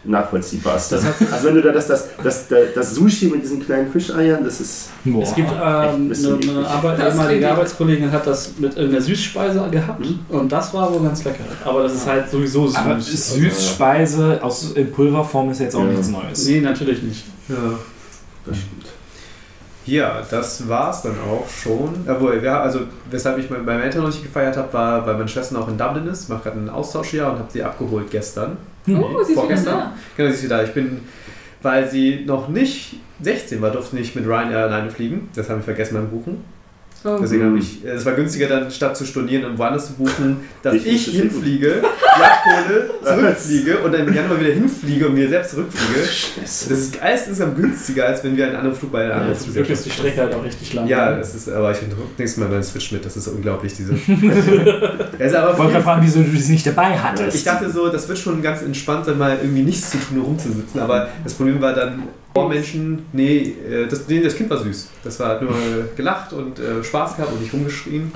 nachvollziehbar. 0.09 0.77
ist. 0.77 0.91
Das 0.93 1.05
hat- 1.05 1.15
also 1.33 1.47
wenn 1.49 1.55
du 1.57 1.63
da 1.63 1.73
das, 1.73 1.87
das, 1.89 2.09
das, 2.23 2.45
das, 2.75 2.95
Sushi 2.95 3.27
mit 3.29 3.43
diesen 3.43 3.65
kleinen 3.65 3.91
Fischeiern, 3.91 4.45
das 4.45 4.61
ist 4.61 4.89
Boah. 5.05 5.23
Es 5.23 5.35
gibt 5.35 5.51
ähm, 5.51 5.59
eine, 6.13 6.51
eine. 6.59 6.69
Arbeit, 6.69 6.99
ehemalige 6.99 7.51
Arbeitskollegin 7.51 8.11
hat 8.13 8.27
das 8.27 8.53
mit 8.59 8.75
irgendeiner 8.77 9.03
Süßspeise 9.03 9.69
gehabt 9.71 10.01
Mhm. 10.01 10.21
und 10.29 10.51
das 10.53 10.73
war 10.75 10.93
wohl 10.93 11.03
ganz 11.03 11.25
lecker. 11.25 11.45
Aber 11.65 11.83
das 11.85 11.95
ist 11.95 12.07
halt 12.07 12.31
sowieso 12.31 12.67
süß. 12.67 12.77
Aber 12.77 13.01
Süßspeise 13.01 14.39
aus, 14.43 14.73
in 14.73 14.91
Pulverform 14.93 15.51
ist 15.51 15.61
jetzt 15.61 15.75
auch 15.77 15.81
Ja. 15.81 15.87
nichts 15.87 16.09
Neues. 16.09 16.47
nee, 16.47 16.61
natürlich 16.61 17.03
nicht. 17.03 17.25
Ja. 17.49 17.55
das 18.47 18.57
stimmt. 18.57 18.87
Ja, 19.87 20.21
das 20.29 20.69
war's 20.69 21.03
dann 21.03 21.13
auch 21.31 21.49
schon. 21.49 21.91
Obwohl, 22.09 22.43
ja, 22.43 22.61
also 22.61 22.81
weshalb 23.09 23.39
ich 23.39 23.49
mit 23.49 23.65
meinen 23.65 23.83
Eltern 23.83 24.03
noch 24.03 24.09
nicht 24.11 24.23
gefeiert 24.25 24.57
habe, 24.57 24.73
war, 24.73 25.07
weil 25.07 25.15
meine 25.15 25.29
Schwester 25.29 25.55
noch 25.55 25.69
in 25.69 25.79
Dublin 25.79 26.09
ist. 26.09 26.25
Ich 26.25 26.29
mache 26.29 26.43
gerade 26.43 26.57
einen 26.59 26.69
Austausch 26.71 27.11
hier 27.11 27.27
und 27.27 27.39
habe 27.39 27.49
sie 27.53 27.63
abgeholt 27.63 28.11
gestern. 28.11 28.57
Oh, 28.89 29.23
sie 29.25 29.33
ist 29.33 29.43
wieder 29.43 29.63
da. 29.63 29.95
Genau, 30.17 30.29
sie 30.31 30.35
ist 30.37 30.45
wieder 30.45 30.59
da. 30.59 30.65
Ich 30.65 30.73
bin, 30.73 31.01
weil 31.63 31.89
sie 31.89 32.25
noch 32.25 32.49
nicht 32.49 32.97
16 33.21 33.61
war, 33.61 33.71
durfte 33.71 33.97
nicht 33.97 34.15
mit 34.15 34.27
Ryanair 34.27 34.65
alleine 34.65 34.91
fliegen. 34.91 35.29
Das 35.35 35.49
habe 35.49 35.61
ich 35.61 35.65
vergessen 35.65 35.95
beim 35.95 36.09
Buchen. 36.09 36.45
Oh. 37.07 37.19
Deswegen 37.21 37.45
habe 37.45 37.59
ich, 37.59 37.85
es 37.85 38.05
war 38.05 38.15
günstiger 38.15 38.49
dann, 38.49 38.71
statt 38.71 38.97
zu 38.97 39.05
stornieren 39.05 39.45
und 39.45 39.59
woanders 39.59 39.87
zu 39.87 39.93
buchen, 39.93 40.39
dass 40.63 40.75
Ich 40.75 40.87
ich, 40.87 41.05
hinfliege, 41.07 41.83
abhole, 42.15 42.91
zurückfliege 43.05 43.79
und 43.79 43.93
dann 43.93 44.09
im 44.09 44.13
Januar 44.15 44.41
wieder 44.41 44.53
hinfliege 44.53 45.07
und 45.07 45.15
mir 45.15 45.29
selbst 45.29 45.53
zurückfliege. 45.53 46.01
Das 46.43 46.63
ist 46.67 47.01
alles 47.01 47.21
insgesamt 47.29 47.57
günstiger, 47.57 48.07
als 48.07 48.25
wenn 48.25 48.37
wir 48.37 48.47
einen 48.47 48.57
anderen 48.57 48.77
Flug 48.77 48.91
bei 48.91 49.01
einer 49.05 49.09
Ja, 49.11 49.15
anderen 49.17 49.35
jetzt 49.35 49.55
wirklich 49.55 49.79
ist 49.79 49.87
die 49.87 49.91
Strecke 49.91 50.21
halt 50.23 50.35
auch 50.35 50.43
richtig 50.45 50.75
lang. 50.75 50.87
Ja, 50.89 51.17
es 51.19 51.35
ist, 51.35 51.49
aber 51.49 51.71
ich 51.71 51.79
finde 51.79 51.97
nächstes 52.19 52.43
Mal 52.43 52.49
meinen 52.49 52.63
Switch 52.65 52.91
mit, 52.93 53.05
das 53.05 53.17
ist 53.17 53.29
unglaublich, 53.29 53.73
diese. 53.75 53.93
Ist 55.19 55.35
aber 55.35 55.53
Ich 55.53 55.59
wollte 55.59 55.73
gerade 55.73 55.85
fragen, 55.85 56.03
wieso 56.05 56.21
du 56.23 56.37
sie 56.37 56.53
nicht 56.53 56.67
dabei 56.67 56.99
hattest. 56.99 57.37
ich 57.37 57.45
dachte 57.45 57.71
so, 57.71 57.89
das 57.89 58.09
wird 58.09 58.19
schon 58.19 58.43
ganz 58.43 58.63
entspannt 58.63 59.07
sein, 59.07 59.17
mal 59.19 59.39
irgendwie 59.41 59.63
nichts 59.63 59.91
zu 59.91 59.99
tun, 59.99 60.21
rumzusitzen. 60.21 60.81
Aber 60.81 61.09
das 61.25 61.35
Problem 61.35 61.61
war 61.61 61.73
dann, 61.73 62.03
oh 62.37 62.49
Menschen, 62.49 63.07
nee, 63.13 63.55
äh, 63.71 63.87
das, 63.89 64.07
nee, 64.09 64.21
das 64.21 64.37
Kind 64.37 64.49
war 64.51 64.59
süß. 64.59 64.89
Das 65.05 65.19
war 65.21 65.29
hat 65.31 65.43
nur 65.43 65.53
gelacht 65.97 66.33
und 66.33 66.59
äh, 66.59 66.83
Spaß 66.85 67.17
gehabt 67.17 67.33
und 67.33 67.41
nicht 67.43 67.53
rumgeschrien. 67.53 68.13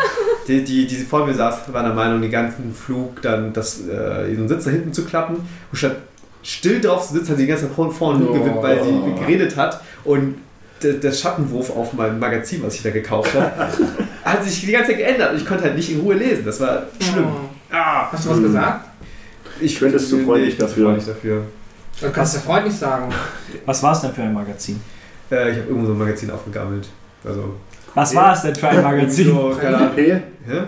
Die, 0.49 0.65
die, 0.65 0.87
die 0.87 0.97
vor 0.97 1.27
mir 1.27 1.35
saß, 1.35 1.73
war 1.73 1.83
der 1.83 1.93
Meinung, 1.95 2.21
den 2.23 2.31
ganzen 2.31 2.73
Flug 2.75 3.21
dann 3.23 3.53
das, 3.53 3.81
äh, 3.87 4.29
diesen 4.31 4.49
Sitz 4.49 4.65
da 4.65 4.71
hinten 4.71 4.93
zu 4.93 5.05
klappen. 5.05 5.37
Und 5.37 5.77
statt 5.77 5.97
still 6.43 6.81
drauf 6.81 7.07
zu 7.07 7.15
sitzen, 7.15 7.31
hat 7.31 7.37
sie 7.37 7.43
die 7.45 7.49
ganze 7.49 7.67
Zeit 7.67 7.75
vorne 7.75 7.93
vorne 7.93 8.27
Oh. 8.29 8.33
gewippt, 8.33 8.63
weil 8.63 8.83
sie 8.83 9.21
geredet 9.21 9.57
hat. 9.57 9.81
Und 10.05 10.37
der, 10.83 11.13
Schattenwurf 11.13 11.69
auf 11.77 11.93
meinem 11.93 12.19
Magazin, 12.19 12.63
was 12.63 12.75
ich 12.75 12.83
da 12.83 12.89
gekauft 12.91 13.35
habe, 13.35 13.51
hat 14.25 14.43
sich 14.45 14.61
die 14.65 14.73
ganze 14.73 14.93
Zeit 14.93 14.99
geändert. 14.99 15.33
Und 15.33 15.37
ich 15.39 15.47
konnte 15.47 15.65
halt 15.65 15.77
nicht 15.77 15.93
in 15.93 16.01
Ruhe 16.01 16.15
lesen. 16.15 16.43
Das 16.47 16.59
war 16.61 16.85
schlimm. 17.01 17.27
Oh. 17.27 17.75
Ah, 17.75 18.11
Hast 18.11 18.25
du 18.25 18.31
was 18.31 18.41
gesagt? 18.43 18.87
ich 19.61 19.79
finde 19.79 19.97
es 19.97 20.09
zu 20.09 20.19
freundlich 20.25 20.55
ich 20.55 20.57
bin 20.59 20.67
dafür. 20.67 20.85
freundlich 20.87 21.07
dafür. 21.07 21.43
Du 22.01 22.11
kannst 22.11 22.35
ja 22.35 22.41
freundlich 22.41 22.75
sagen. 22.75 23.13
Was 23.67 23.83
war 23.83 23.93
es 23.93 24.01
denn 24.01 24.13
für 24.13 24.23
ein 24.23 24.33
Magazin? 24.33 24.81
Äh, 25.31 25.51
ich 25.51 25.59
habe 25.59 25.69
irgendwo 25.69 25.87
so 25.87 25.93
ein 25.93 25.99
Magazin 25.99 26.31
aufgegammelt. 26.31 26.89
Also, 27.25 27.57
Was 27.95 28.15
war 28.15 28.33
es 28.33 28.43
denn 28.43 28.55
für 28.55 28.69
ein 28.69 28.83
Magazin? 28.83 29.27
So, 29.27 29.57
keine 29.61 29.77
Ahnung. 29.77 29.95
P? 29.95 30.13
Hä? 30.13 30.63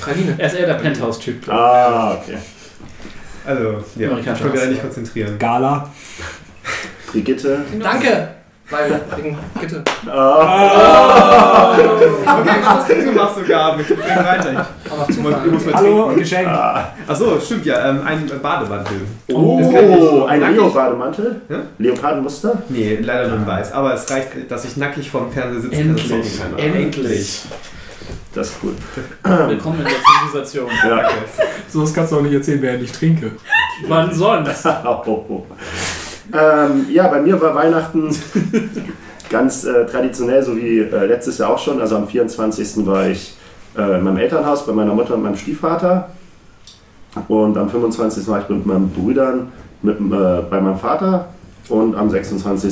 Praline. 0.00 0.34
Er 0.38 0.46
ist 0.46 0.54
eher 0.56 0.66
der 0.66 0.74
Penthouse-Typ. 0.74 1.48
Ah, 1.48 2.14
okay. 2.14 2.36
Also, 3.44 3.82
ja, 3.96 4.18
ich 4.18 4.24
konnte 4.26 4.44
mich 4.50 4.60
Hass. 4.60 4.68
nicht 4.68 4.82
konzentrieren. 4.82 5.38
Gala. 5.38 5.90
Brigitte. 7.10 7.64
Danke! 7.80 8.35
Weil, 8.68 9.00
wegen 9.16 9.38
Gitte. 9.60 9.82
Ah. 10.10 11.72
Okay, 11.76 12.50
was 12.64 12.66
hast 12.66 12.90
du 12.90 13.04
gemacht 13.04 13.34
sogar? 13.36 13.78
Ich 13.78 13.86
bring 13.86 13.98
weiter. 14.00 14.66
Aber 14.90 15.06
Ich 15.08 15.16
muss, 15.18 15.34
ich 15.44 15.52
muss 15.52 15.66
mal 15.66 15.74
Hallo, 15.74 16.04
trinken. 16.06 16.20
Geschenk. 16.20 16.48
Ah. 16.48 16.92
Achso, 17.06 17.38
stimmt 17.40 17.64
ja. 17.66 17.90
Ähm, 17.90 18.00
ein 18.04 18.28
Bademantel. 18.42 19.02
Oh, 19.32 20.24
ein 20.24 20.40
Leo-Bademantel? 20.54 21.42
Ja? 21.48 21.58
Leopardenmuster? 21.78 22.62
Nee, 22.68 22.98
leider 23.00 23.28
nur 23.28 23.38
in 23.38 23.46
weiß. 23.46 23.72
Aber 23.72 23.94
es 23.94 24.10
reicht, 24.10 24.50
dass 24.50 24.64
ich 24.64 24.76
nackig 24.76 25.10
vorm 25.12 25.30
Fernseher 25.30 25.60
sitze 25.60 25.76
Endlich. 25.76 26.40
kann. 26.40 26.58
Endlich. 26.58 27.42
Das 28.34 28.48
ist 28.48 28.56
cool. 28.64 28.74
Willkommen 29.48 29.78
in 29.78 29.84
der 29.84 29.94
Zivilisation. 29.94 30.70
Ja. 30.86 31.08
So 31.68 31.82
was 31.82 31.92
kannst 31.92 32.12
du 32.12 32.18
auch 32.18 32.22
nicht 32.22 32.32
erzählen, 32.32 32.62
während 32.62 32.82
ich 32.84 32.92
trinke. 32.92 33.32
Wann 33.88 34.12
sonst? 34.14 34.64
Ähm, 36.38 36.86
ja, 36.90 37.08
bei 37.08 37.20
mir 37.20 37.40
war 37.40 37.54
Weihnachten 37.54 38.14
ganz 39.30 39.64
äh, 39.64 39.86
traditionell, 39.86 40.42
so 40.42 40.56
wie 40.56 40.80
äh, 40.80 41.06
letztes 41.06 41.38
Jahr 41.38 41.50
auch 41.50 41.58
schon. 41.58 41.80
Also 41.80 41.96
am 41.96 42.06
24. 42.06 42.86
war 42.86 43.08
ich 43.08 43.36
äh, 43.76 43.98
in 43.98 44.04
meinem 44.04 44.18
Elternhaus 44.18 44.66
bei 44.66 44.72
meiner 44.72 44.94
Mutter 44.94 45.14
und 45.14 45.22
meinem 45.22 45.36
Stiefvater. 45.36 46.10
Und 47.28 47.56
am 47.56 47.70
25. 47.70 48.26
war 48.28 48.42
ich 48.42 48.48
mit 48.48 48.66
meinen 48.66 48.90
Brüdern 48.90 49.52
mit, 49.82 49.98
äh, 49.98 50.42
bei 50.50 50.60
meinem 50.60 50.78
Vater. 50.78 51.28
Und 51.68 51.96
am 51.96 52.08
26. 52.08 52.70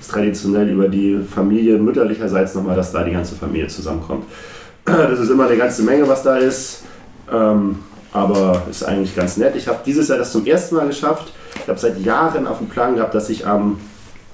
ist 0.00 0.10
traditionell 0.10 0.68
über 0.68 0.88
die 0.88 1.18
Familie 1.18 1.78
mütterlicherseits 1.78 2.54
nochmal, 2.54 2.76
dass 2.76 2.92
da 2.92 3.02
die 3.02 3.12
ganze 3.12 3.34
Familie 3.34 3.68
zusammenkommt. 3.68 4.24
Das 4.84 5.18
ist 5.18 5.30
immer 5.30 5.46
eine 5.46 5.56
ganze 5.56 5.82
Menge, 5.82 6.06
was 6.06 6.22
da 6.22 6.36
ist. 6.36 6.82
Ähm, 7.32 7.78
aber 8.14 8.62
ist 8.70 8.84
eigentlich 8.84 9.14
ganz 9.14 9.36
nett. 9.36 9.56
Ich 9.56 9.66
habe 9.68 9.80
dieses 9.84 10.08
Jahr 10.08 10.18
das 10.18 10.32
zum 10.32 10.46
ersten 10.46 10.76
Mal 10.76 10.86
geschafft. 10.86 11.32
Ich 11.56 11.68
habe 11.68 11.78
seit 11.78 12.00
Jahren 12.00 12.46
auf 12.46 12.58
dem 12.58 12.68
Plan 12.68 12.94
gehabt, 12.94 13.12
dass 13.14 13.28
ich 13.28 13.46
am 13.46 13.78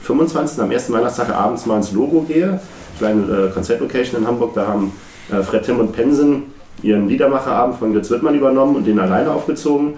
25. 0.03 0.61
am 0.61 0.71
ersten 0.71 0.93
Weihnachtstag 0.93 1.35
abends 1.35 1.65
mal 1.65 1.79
ins 1.79 1.91
Logo 1.93 2.21
gehe. 2.21 2.61
Kleine 2.99 3.23
äh, 3.23 3.51
Konzertlocation 3.51 4.21
in 4.21 4.27
Hamburg. 4.27 4.53
Da 4.55 4.67
haben 4.67 4.93
äh, 5.33 5.43
Fred 5.43 5.65
Tim 5.65 5.81
und 5.81 5.93
Pensen 5.93 6.53
ihren 6.83 7.09
Liedermacherabend 7.09 7.79
von 7.79 7.95
Götz 7.95 8.11
Wittmann 8.11 8.35
übernommen 8.35 8.77
und 8.77 8.87
den 8.87 9.01
alleine 9.01 9.33
aufgezogen. 9.33 9.95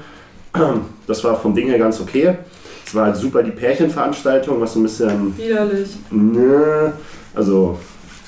Das 1.08 1.24
war 1.24 1.36
vom 1.36 1.52
Ding 1.52 1.66
her 1.66 1.80
ganz 1.80 2.00
okay. 2.00 2.36
Es 2.86 2.94
war 2.94 3.06
halt 3.06 3.16
super 3.16 3.42
die 3.42 3.50
Pärchenveranstaltung, 3.50 4.60
was 4.60 4.74
so 4.74 4.78
ein 4.78 4.84
bisschen 4.84 5.36
Widerlich. 5.36 5.96
Nö, 6.12 6.90
also, 7.34 7.76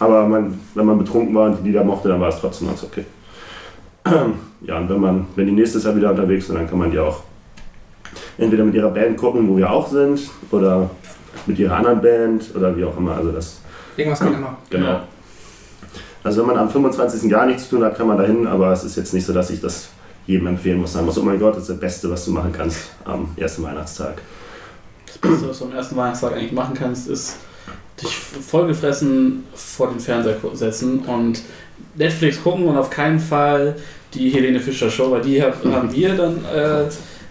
aber 0.00 0.26
man, 0.26 0.58
wenn 0.74 0.84
man 0.84 0.98
betrunken 0.98 1.32
war 1.36 1.46
und 1.46 1.60
die 1.62 1.68
Lieder 1.68 1.84
mochte, 1.84 2.08
dann 2.08 2.20
war 2.20 2.30
es 2.30 2.40
trotzdem 2.40 2.66
ganz 2.66 2.82
okay. 2.82 3.04
Ja, 4.66 4.78
und 4.78 4.88
wenn 4.88 5.00
man, 5.00 5.26
wenn 5.36 5.46
die 5.46 5.52
nächstes 5.52 5.84
Jahr 5.84 5.94
wieder 5.94 6.10
unterwegs 6.10 6.46
sind, 6.46 6.56
dann 6.56 6.68
kann 6.68 6.78
man 6.78 6.90
die 6.90 6.98
auch 6.98 7.22
entweder 8.38 8.64
mit 8.64 8.74
ihrer 8.74 8.90
Band 8.90 9.16
gucken, 9.16 9.48
wo 9.48 9.56
wir 9.56 9.70
auch 9.70 9.88
sind, 9.88 10.30
oder 10.50 10.90
mit 11.46 11.58
ihrer 11.58 11.76
anderen 11.76 12.00
Band 12.00 12.54
oder 12.54 12.76
wie 12.76 12.84
auch 12.84 12.96
immer. 12.96 13.16
Also 13.16 13.32
das, 13.32 13.60
Irgendwas 13.96 14.20
geht 14.20 14.32
immer. 14.32 14.56
genau. 14.70 15.00
Also 16.22 16.40
wenn 16.40 16.48
man 16.48 16.56
am 16.56 16.70
25. 16.70 17.30
gar 17.30 17.44
nichts 17.46 17.64
zu 17.64 17.76
tun 17.76 17.84
hat, 17.84 17.96
kann 17.96 18.06
man 18.06 18.16
dahin, 18.16 18.46
aber 18.46 18.72
es 18.72 18.82
ist 18.82 18.96
jetzt 18.96 19.12
nicht 19.12 19.26
so, 19.26 19.34
dass 19.34 19.50
ich 19.50 19.60
das 19.60 19.88
jedem 20.26 20.46
empfehlen 20.46 20.80
muss. 20.80 20.94
Sagen 20.94 21.04
muss, 21.04 21.18
oh 21.18 21.22
mein 21.22 21.38
Gott, 21.38 21.54
das 21.54 21.64
ist 21.64 21.70
das 21.70 21.80
Beste, 21.80 22.10
was 22.10 22.24
du 22.24 22.30
machen 22.30 22.50
kannst 22.50 22.90
am 23.04 23.28
ersten 23.36 23.62
Weihnachtstag. 23.62 24.22
Das 25.06 25.18
Beste, 25.18 25.48
was 25.50 25.58
du 25.58 25.66
am 25.66 25.72
ersten 25.72 25.96
Weihnachtstag 25.96 26.32
eigentlich 26.32 26.52
machen 26.52 26.74
kannst, 26.74 27.08
ist 27.08 27.36
dich 28.02 28.16
vollgefressen 28.16 29.44
vor 29.54 29.88
den 29.88 30.00
Fernseher 30.00 30.36
setzen 30.54 31.00
und 31.00 31.42
Netflix 31.94 32.42
gucken 32.42 32.66
und 32.66 32.76
auf 32.76 32.90
keinen 32.90 33.20
Fall 33.20 33.76
die 34.14 34.30
Helene 34.30 34.60
Fischer 34.60 34.90
Show, 34.90 35.10
weil 35.10 35.20
die 35.22 35.42
hab- 35.42 35.64
haben 35.64 35.92
wir 35.92 36.14
dann, 36.14 36.36
äh, 36.54 36.84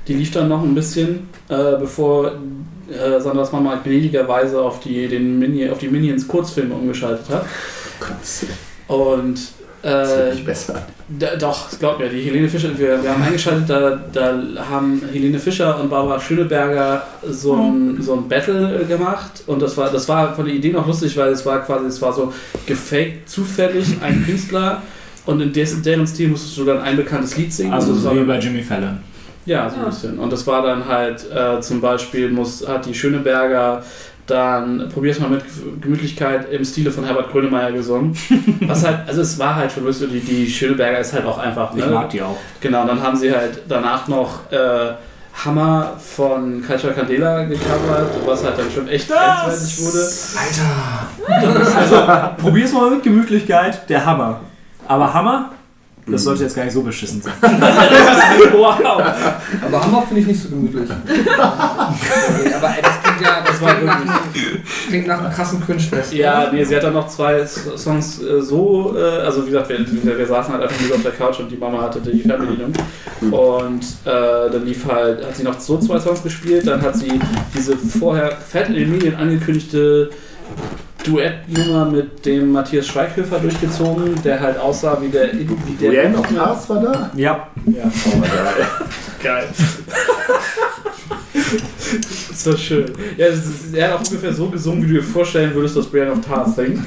die 0.08 0.14
lief 0.16 0.32
dann 0.32 0.50
noch 0.50 0.62
ein 0.64 0.76
bisschen, 0.76 1.28
äh, 1.50 1.78
bevor 1.80 2.32
äh, 2.92 3.20
Sandras 3.20 3.52
Mama 3.52 3.80
gnädigerweise 3.84 4.62
auf 4.62 4.80
die, 4.82 5.08
den 5.08 5.40
Mini, 5.40 5.70
auf 5.70 5.80
die 5.80 5.88
Minions 5.88 6.28
Kurzfilme 6.28 6.76
umgeschaltet 6.76 7.26
hat. 7.30 7.46
Und 8.88 9.40
Das 9.82 10.10
ist 10.12 10.18
Äh, 10.18 10.32
nicht 10.36 10.46
besser. 10.46 10.82
da, 11.20 11.36
doch, 11.36 11.68
glaub 11.78 12.00
mir, 12.00 12.08
die 12.10 12.22
Helene 12.22 12.48
Fischer, 12.48 12.70
wir, 12.78 13.04
wir 13.04 13.10
haben 13.14 13.22
eingeschaltet, 13.22 13.70
da, 13.70 14.00
da 14.14 14.40
haben 14.70 15.02
Helene 15.12 15.38
Fischer 15.40 15.78
und 15.80 15.90
Barbara 15.90 16.20
Schöneberger 16.22 17.06
so 17.30 17.54
ein, 17.56 18.02
so 18.02 18.14
ein 18.14 18.28
Battle 18.30 18.82
äh, 18.82 18.86
gemacht 18.86 19.44
und 19.46 19.62
das 19.62 19.76
war, 19.76 19.90
das 19.92 20.08
war 20.08 20.34
von 20.36 20.46
der 20.46 20.54
Idee 20.56 20.72
noch 20.72 20.88
lustig, 20.88 21.18
weil 21.18 21.34
es 21.34 21.46
war 21.46 21.66
quasi, 21.66 21.86
es 21.88 22.02
war 22.02 22.14
so 22.14 22.32
gefaked, 22.66 23.28
zufällig 23.30 23.88
ein 24.02 24.24
Künstler 24.26 24.82
und 25.26 25.42
in 25.42 25.54
dessen, 25.54 25.82
deren 25.84 26.06
Stil 26.08 26.30
musstest 26.30 26.58
du 26.58 26.66
dann 26.66 26.82
ein 26.82 26.98
bekanntes 26.98 27.38
Lied 27.38 27.54
singen. 27.54 27.74
Also 27.74 27.94
so 27.94 28.16
wie 28.16 28.24
bei 28.24 28.38
Jimmy 28.40 28.62
Fallon. 28.62 29.00
Ja, 29.46 29.70
so 29.70 29.76
ein 29.76 29.82
Ja. 29.84 29.90
bisschen. 29.90 30.20
Und 30.20 30.32
das 30.32 30.46
war 30.48 30.62
dann 30.64 30.88
halt 30.88 31.26
äh, 31.32 31.60
zum 31.62 31.82
Beispiel, 31.82 32.30
muss, 32.30 32.68
hat 32.68 32.86
die 32.86 32.94
Schöneberger 32.94 33.84
dann 34.26 34.88
probier's 34.94 35.20
mal 35.20 35.30
mit 35.30 35.44
Gemütlichkeit 35.82 36.50
im 36.50 36.64
Stile 36.64 36.92
von 36.92 37.04
Herbert 37.04 37.30
Grönemeyer 37.30 37.74
gesungen. 37.74 38.16
Was 38.62 38.86
halt, 38.86 39.00
also 39.06 39.20
es 39.22 39.38
war 39.38 39.56
halt 39.58 39.70
schon 39.74 39.84
lustig, 39.84 40.12
die, 40.14 40.20
die 40.22 40.50
Schöneberger 40.50 41.00
ist 41.00 41.12
halt 41.12 41.26
auch 41.26 41.38
einfach, 41.38 41.76
Ich 41.76 41.84
ne? 41.86 41.92
mag 41.92 42.10
die 42.10 42.22
auch. 42.22 42.38
Genau, 42.62 42.88
dann 42.88 43.02
haben 43.02 43.18
sie 43.18 43.34
halt 43.36 43.64
danach 43.68 44.08
noch 44.08 44.50
äh, 44.50 44.94
Hammer 45.44 45.98
von 46.00 46.64
Culture 46.66 46.94
Candela 46.94 47.44
gecovert, 47.44 48.12
was 48.26 48.46
halt 48.46 48.58
dann 48.58 48.72
schon 48.74 48.88
echt 48.88 49.10
grenzwertig 49.10 49.80
wurde. 49.82 50.08
Alter! 50.40 51.78
Also, 51.78 52.42
probier's 52.42 52.72
mal 52.72 52.92
mit 52.92 53.04
Gemütlichkeit, 53.04 53.90
der 53.90 54.06
Hammer. 54.06 54.40
Aber 54.88 55.14
Hammer, 55.14 55.52
das 56.06 56.24
sollte 56.24 56.44
jetzt 56.44 56.56
gar 56.56 56.66
nicht 56.66 56.74
so 56.74 56.82
beschissen 56.82 57.22
sein. 57.22 57.34
wow! 57.42 58.76
Aber 59.66 59.84
Hammer 59.86 60.02
finde 60.02 60.22
ich 60.22 60.28
nicht 60.28 60.42
so 60.44 60.50
gemütlich. 60.50 60.90
nee, 61.08 62.54
aber 62.54 62.68
ey, 62.76 62.82
das 62.82 63.02
klingt 63.04 63.22
ja, 63.22 63.42
das 63.46 63.62
war 63.62 63.74
klingt, 63.74 63.86
nach, 63.86 64.02
einem- 64.02 64.64
klingt 64.90 65.08
nach 65.08 65.20
einem 65.24 65.32
krassen 65.34 65.66
Cringe-Fest. 65.66 66.14
Ja, 66.14 66.50
nee, 66.52 66.64
sie 66.66 66.76
hat 66.76 66.84
dann 66.84 66.94
noch 66.94 67.08
zwei 67.08 67.46
Songs 67.46 68.22
äh, 68.22 68.42
so, 68.42 68.96
äh, 68.98 69.02
also 69.22 69.44
wie 69.46 69.52
gesagt, 69.52 69.70
wir, 69.70 69.80
wir, 70.04 70.18
wir 70.18 70.26
saßen 70.28 70.54
halt 70.54 70.64
einfach 70.64 70.82
nur 70.82 70.96
auf 70.96 71.04
der 71.04 71.12
Couch 71.14 71.40
und 71.40 71.50
die 71.50 71.58
Mama 71.58 71.82
hatte 71.82 72.02
die 72.02 72.20
Fernbedienung. 72.20 72.74
Und 73.32 73.82
äh, 74.04 74.52
dann 74.52 74.66
lief 74.66 74.86
halt, 74.92 75.26
hat 75.26 75.38
sie 75.38 75.44
noch 75.44 75.58
so 75.58 75.78
zwei 75.78 76.00
Songs 76.00 76.22
gespielt, 76.22 76.68
dann 76.68 76.82
hat 76.82 76.98
sie 76.98 77.18
diese 77.56 77.78
vorher 77.78 78.32
fett 78.32 78.68
in 78.68 78.76
den 78.76 78.92
Medien 78.92 79.16
angekündigte 79.16 80.10
Duettnummer 81.04 81.86
mit 81.86 82.26
dem 82.26 82.52
Matthias 82.52 82.88
Schweighöfer 82.88 83.40
durchgezogen, 83.40 84.22
der 84.24 84.40
halt 84.40 84.58
aussah 84.58 84.98
wie 85.02 85.10
der. 85.10 85.32
Wie 85.34 85.46
der 85.80 85.90
Brienne 85.90 86.18
of 86.18 86.36
Cars 86.36 86.70
war 86.70 86.82
da? 86.82 87.12
Ja. 87.16 87.48
Ja, 87.66 87.84
Oh, 88.06 88.22
geil. 88.22 88.68
geil. 89.24 89.48
Das 92.30 92.46
war 92.48 92.58
schön. 92.58 92.86
Ja, 93.18 93.28
das 93.30 93.40
ist, 93.40 93.76
er 93.76 93.90
hat 93.94 93.96
auch 94.00 94.08
ungefähr 94.08 94.34
so 94.34 94.48
gesungen, 94.50 94.84
wie 94.84 94.88
du 94.88 94.94
dir 94.96 95.04
vorstellen 95.04 95.54
würdest, 95.54 95.78
dass 95.78 95.86
Brian 95.88 96.10
of 96.12 96.22
Tars 96.26 96.56
singt. 96.56 96.80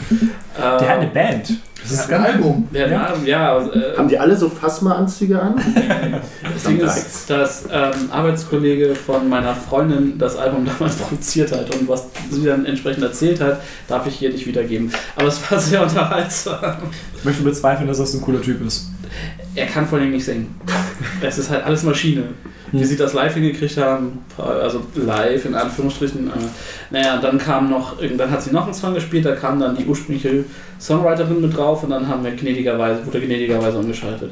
Der 0.58 0.64
hat 0.64 0.82
eine 1.00 1.06
Band. 1.08 1.52
Das 1.88 2.00
ist 2.00 2.12
ein 2.12 2.24
Album. 2.24 2.68
Der 2.72 2.90
ja. 2.90 3.14
ja, 3.24 3.58
äh, 3.60 3.96
Haben 3.96 4.08
die 4.08 4.18
alle 4.18 4.36
so 4.36 4.48
Phasma-Anzüge 4.48 5.40
an? 5.40 5.54
das 6.52 6.62
Ding 6.64 6.80
ist, 6.80 7.30
dass 7.30 7.64
ähm, 7.70 8.10
Arbeitskollege 8.10 8.94
von 8.94 9.28
meiner 9.28 9.54
Freundin 9.54 10.18
das 10.18 10.36
Album 10.36 10.64
damals 10.78 10.96
produziert 10.96 11.52
hat 11.52 11.72
und 11.74 11.88
was 11.88 12.06
sie 12.30 12.44
dann 12.44 12.66
entsprechend 12.66 13.04
erzählt 13.04 13.40
hat, 13.40 13.60
darf 13.88 14.06
ich 14.06 14.16
hier 14.16 14.30
nicht 14.30 14.46
wiedergeben. 14.46 14.90
Aber 15.14 15.28
es 15.28 15.50
war 15.50 15.60
sehr 15.60 15.82
unterhaltsam. 15.84 16.76
Ich 17.16 17.24
möchte 17.24 17.42
bezweifeln, 17.42 17.86
dass 17.86 17.98
das 17.98 18.14
ein 18.14 18.20
cooler 18.20 18.42
Typ 18.42 18.66
ist. 18.66 18.86
Er 19.56 19.66
kann 19.66 19.86
vor 19.86 19.98
allem 19.98 20.12
nicht 20.12 20.24
singen. 20.24 20.54
Es 21.22 21.38
ist 21.38 21.50
halt 21.50 21.64
alles 21.64 21.82
Maschine. 21.82 22.24
Wie 22.72 22.84
sie 22.84 22.96
das 22.96 23.14
live 23.14 23.34
hingekriegt 23.34 23.78
haben, 23.78 24.24
also 24.36 24.84
live 24.94 25.44
in 25.46 25.54
Anführungsstrichen. 25.54 26.28
Äh, 26.28 26.32
naja, 26.90 27.16
dann 27.16 27.38
kam 27.38 27.70
noch, 27.70 27.96
dann 27.98 28.30
hat 28.30 28.42
sie 28.42 28.50
noch 28.50 28.64
einen 28.64 28.74
Song 28.74 28.92
gespielt, 28.92 29.24
da 29.24 29.34
kam 29.34 29.58
dann 29.58 29.76
die 29.76 29.86
ursprüngliche 29.86 30.44
Songwriterin 30.78 31.40
mit 31.40 31.56
drauf 31.56 31.82
und 31.84 31.90
dann 31.90 32.06
haben 32.06 32.22
wir 32.22 32.32
gnädigerweise, 32.32 33.06
wurde 33.06 33.20
gnädigerweise 33.20 33.78
umgeschaltet. 33.78 34.30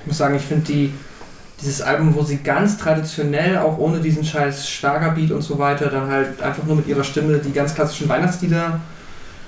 Ich 0.00 0.06
muss 0.06 0.18
sagen, 0.18 0.34
ich 0.34 0.42
finde 0.42 0.64
die, 0.64 0.92
dieses 1.60 1.82
Album, 1.82 2.14
wo 2.14 2.22
sie 2.22 2.38
ganz 2.38 2.78
traditionell, 2.78 3.58
auch 3.58 3.78
ohne 3.78 4.00
diesen 4.00 4.24
scheiß 4.24 4.68
Schlagerbeat 4.68 5.30
und 5.30 5.42
so 5.42 5.58
weiter, 5.58 5.88
dann 5.88 6.08
halt 6.08 6.42
einfach 6.42 6.64
nur 6.64 6.76
mit 6.76 6.88
ihrer 6.88 7.04
Stimme 7.04 7.38
die 7.38 7.52
ganz 7.52 7.74
klassischen 7.74 8.08
Weihnachtslieder 8.08 8.80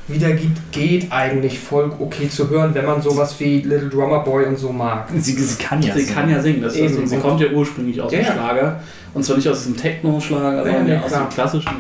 wiedergibt, 0.09 0.73
geht 0.73 1.11
eigentlich 1.13 1.59
voll 1.59 1.93
okay 1.99 2.29
zu 2.29 2.49
hören, 2.51 2.75
wenn 2.75 2.85
man 2.87 3.01
sowas 3.03 3.35
wie 3.39 3.61
Little 3.61 3.89
Drummer 3.89 4.21
Boy 4.21 4.47
und 4.47 4.59
so 4.59 4.73
mag. 4.73 5.09
Sie, 5.17 5.33
sie 5.33 5.57
kann 5.63 5.81
ja 5.83 5.95
sie 5.95 6.03
singen. 6.03 6.15
kann 6.15 6.31
ja 6.31 6.41
singen, 6.43 6.63
das 6.63 6.75
ist. 6.77 6.97
Ding. 6.97 7.07
Sie 7.07 7.17
kommt 7.19 7.41
ja 7.41 7.49
ursprünglich 7.49 8.01
aus 8.01 8.13
Ja, 8.13 8.19
dem 8.19 8.27
ja. 8.27 8.33
Schlager. 8.33 8.81
Und 9.15 9.25
zwar 9.25 9.37
nicht 9.37 9.49
aus 9.49 9.59
diesem 9.59 9.77
Techno-Schlager, 9.77 10.59
Ja, 10.59 10.65
sondern 10.65 10.85
nee, 10.85 10.93
ja, 10.93 11.03
aus 11.03 11.13
dem 11.13 11.29
klassischen. 11.29 11.71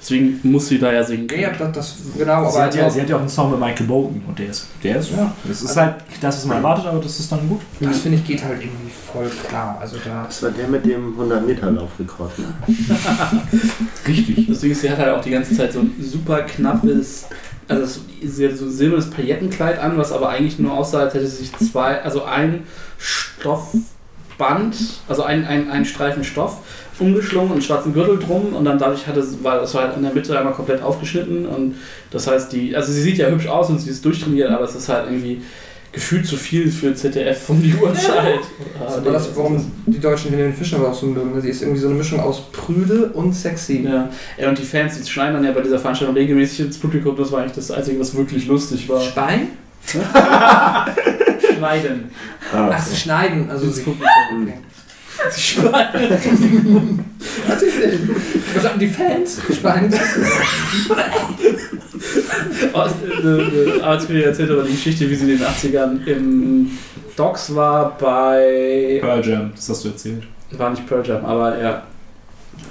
Deswegen 0.00 0.38
muss 0.44 0.68
sie 0.68 0.78
da 0.78 0.92
ja 0.92 1.02
singen. 1.02 1.26
Ja, 1.28 1.36
ja, 1.38 1.50
das, 1.58 1.72
das 1.72 1.96
genau, 2.16 2.48
Sie 2.48 2.56
aber 2.56 2.66
hat, 2.66 2.74
ja, 2.76 2.88
sie 2.88 3.00
hat 3.00 3.08
ja 3.08 3.16
auch 3.16 3.20
einen 3.20 3.28
Song 3.28 3.50
mit 3.50 3.58
Michael 3.58 3.84
Bolton 3.88 4.22
und 4.28 4.38
der 4.38 4.46
ist, 4.50 4.68
der 4.84 5.00
ist, 5.00 5.10
Ja. 5.10 5.32
das 5.42 5.60
ist 5.62 5.76
halt 5.76 5.96
das, 6.20 6.36
was 6.36 6.44
man 6.44 6.58
erwartet, 6.58 6.86
aber 6.86 7.00
das 7.00 7.18
ist 7.18 7.32
dann 7.32 7.48
gut. 7.48 7.60
das 7.80 7.98
finde 7.98 8.18
ich 8.18 8.24
geht 8.24 8.44
halt 8.44 8.60
irgendwie 8.62 8.92
voll 9.12 9.28
klar. 9.48 9.76
Also 9.80 9.96
da. 10.04 10.22
Das 10.26 10.40
war 10.44 10.50
der 10.52 10.68
mit 10.68 10.86
dem 10.86 11.18
100-Meter-Laufrekord. 11.18 12.30
Ne? 12.38 12.44
Richtig. 14.06 14.46
Deswegen 14.48 14.74
sie 14.76 14.88
hat 14.90 14.98
halt 14.98 15.08
auch 15.16 15.20
die 15.20 15.30
ganze 15.30 15.56
Zeit 15.56 15.72
so 15.72 15.80
ein 15.80 15.92
super 16.00 16.42
knappes, 16.42 17.26
also 17.68 18.00
sie 18.22 18.48
hat 18.48 18.56
so 18.56 18.64
ein 18.64 18.70
silbernes 18.70 19.10
Paillettenkleid 19.10 19.78
an, 19.78 19.98
was 19.98 20.10
aber 20.12 20.30
eigentlich 20.30 20.58
nur 20.58 20.72
aussah, 20.72 21.00
als 21.00 21.14
hätte 21.14 21.26
sie 21.26 21.44
sich 21.44 21.56
zwei, 21.56 22.02
also 22.02 22.24
ein 22.24 22.64
Stoffband, 22.96 24.76
also 25.06 25.22
ein, 25.22 25.46
ein, 25.46 25.70
ein 25.70 25.84
Streifen 25.84 26.24
Stoff 26.24 26.58
umgeschlungen 26.98 27.50
und 27.50 27.56
einen 27.56 27.62
schwarzen 27.62 27.92
Gürtel 27.92 28.18
drum 28.18 28.54
und 28.54 28.64
dann 28.64 28.78
dadurch 28.78 29.06
hatte 29.06 29.24
war 29.44 29.60
das 29.60 29.72
war 29.74 29.82
halt 29.84 29.96
in 29.96 30.02
der 30.02 30.12
Mitte 30.12 30.36
einmal 30.36 30.54
komplett 30.54 30.82
aufgeschnitten 30.82 31.46
und 31.46 31.76
das 32.10 32.26
heißt 32.26 32.52
die, 32.52 32.74
also 32.74 32.90
sie 32.90 33.02
sieht 33.02 33.18
ja 33.18 33.28
hübsch 33.28 33.46
aus 33.46 33.70
und 33.70 33.78
sie 33.78 33.90
ist 33.90 34.04
durchtrainiert, 34.04 34.50
aber 34.50 34.64
es 34.64 34.74
ist 34.74 34.88
halt 34.88 35.06
irgendwie 35.06 35.42
gefühlt 35.92 36.26
zu 36.26 36.36
viel 36.36 36.70
für 36.70 36.94
ZDF 36.94 37.48
um 37.48 37.62
die 37.62 37.74
Uhrzeit. 37.74 38.40
Das 38.78 38.92
ist 38.92 38.98
aber 38.98 39.10
das, 39.12 39.36
warum 39.36 39.72
die 39.86 39.98
Deutschen 39.98 40.30
Helene 40.30 40.52
Fischer 40.52 40.76
aber 40.76 40.90
auch 40.90 40.94
so 40.94 41.06
mögen. 41.06 41.40
Sie 41.40 41.48
ist 41.50 41.62
irgendwie 41.62 41.80
so 41.80 41.88
eine 41.88 41.96
Mischung 41.96 42.20
aus 42.20 42.50
prüde 42.52 43.06
und 43.12 43.34
sexy. 43.34 43.82
Ja. 43.84 44.08
ja, 44.38 44.48
und 44.48 44.56
die 44.56 44.62
Fans, 44.62 45.00
die 45.00 45.10
schneiden 45.10 45.34
dann 45.34 45.44
ja 45.44 45.52
bei 45.52 45.60
dieser 45.60 45.78
Veranstaltung 45.78 46.16
regelmäßig 46.16 46.60
ins 46.66 46.78
Publikum. 46.78 47.16
Das 47.16 47.32
war 47.32 47.40
eigentlich 47.40 47.54
das 47.54 47.70
Einzige, 47.70 47.98
was 47.98 48.16
wirklich 48.16 48.46
lustig 48.46 48.88
war. 48.88 49.00
Spein? 49.00 49.48
Schneiden. 51.56 52.10
Ah, 52.52 52.70
Ach, 52.72 52.82
sie 52.82 52.96
schneiden. 52.96 53.50
Also 53.50 53.66
Ins 53.66 53.76
sie, 53.76 53.82
Publikum. 53.82 54.44
Mhm. 54.44 54.52
Sie 55.30 55.40
schneiden. 55.40 57.04
Verstanden, 58.52 58.80
die 58.80 58.88
Fans? 58.88 59.40
Spein? 59.52 59.92
Oh, 62.72 62.78
Arbeitskollegin 63.82 64.28
erzählt 64.28 64.50
aber 64.50 64.62
die 64.62 64.72
Geschichte, 64.72 65.10
wie 65.10 65.14
sie 65.14 65.32
in 65.32 65.38
den 65.38 65.46
80ern 65.46 66.06
im 66.06 66.70
Docs 67.16 67.54
war 67.54 67.96
bei. 67.98 68.98
Pearl 69.00 69.26
Jam, 69.26 69.52
das 69.54 69.68
hast 69.68 69.84
du 69.84 69.88
erzählt. 69.88 70.22
War 70.52 70.70
nicht 70.70 70.86
Pearl 70.86 71.06
Jam, 71.06 71.24
aber 71.24 71.60
ja. 71.60 71.82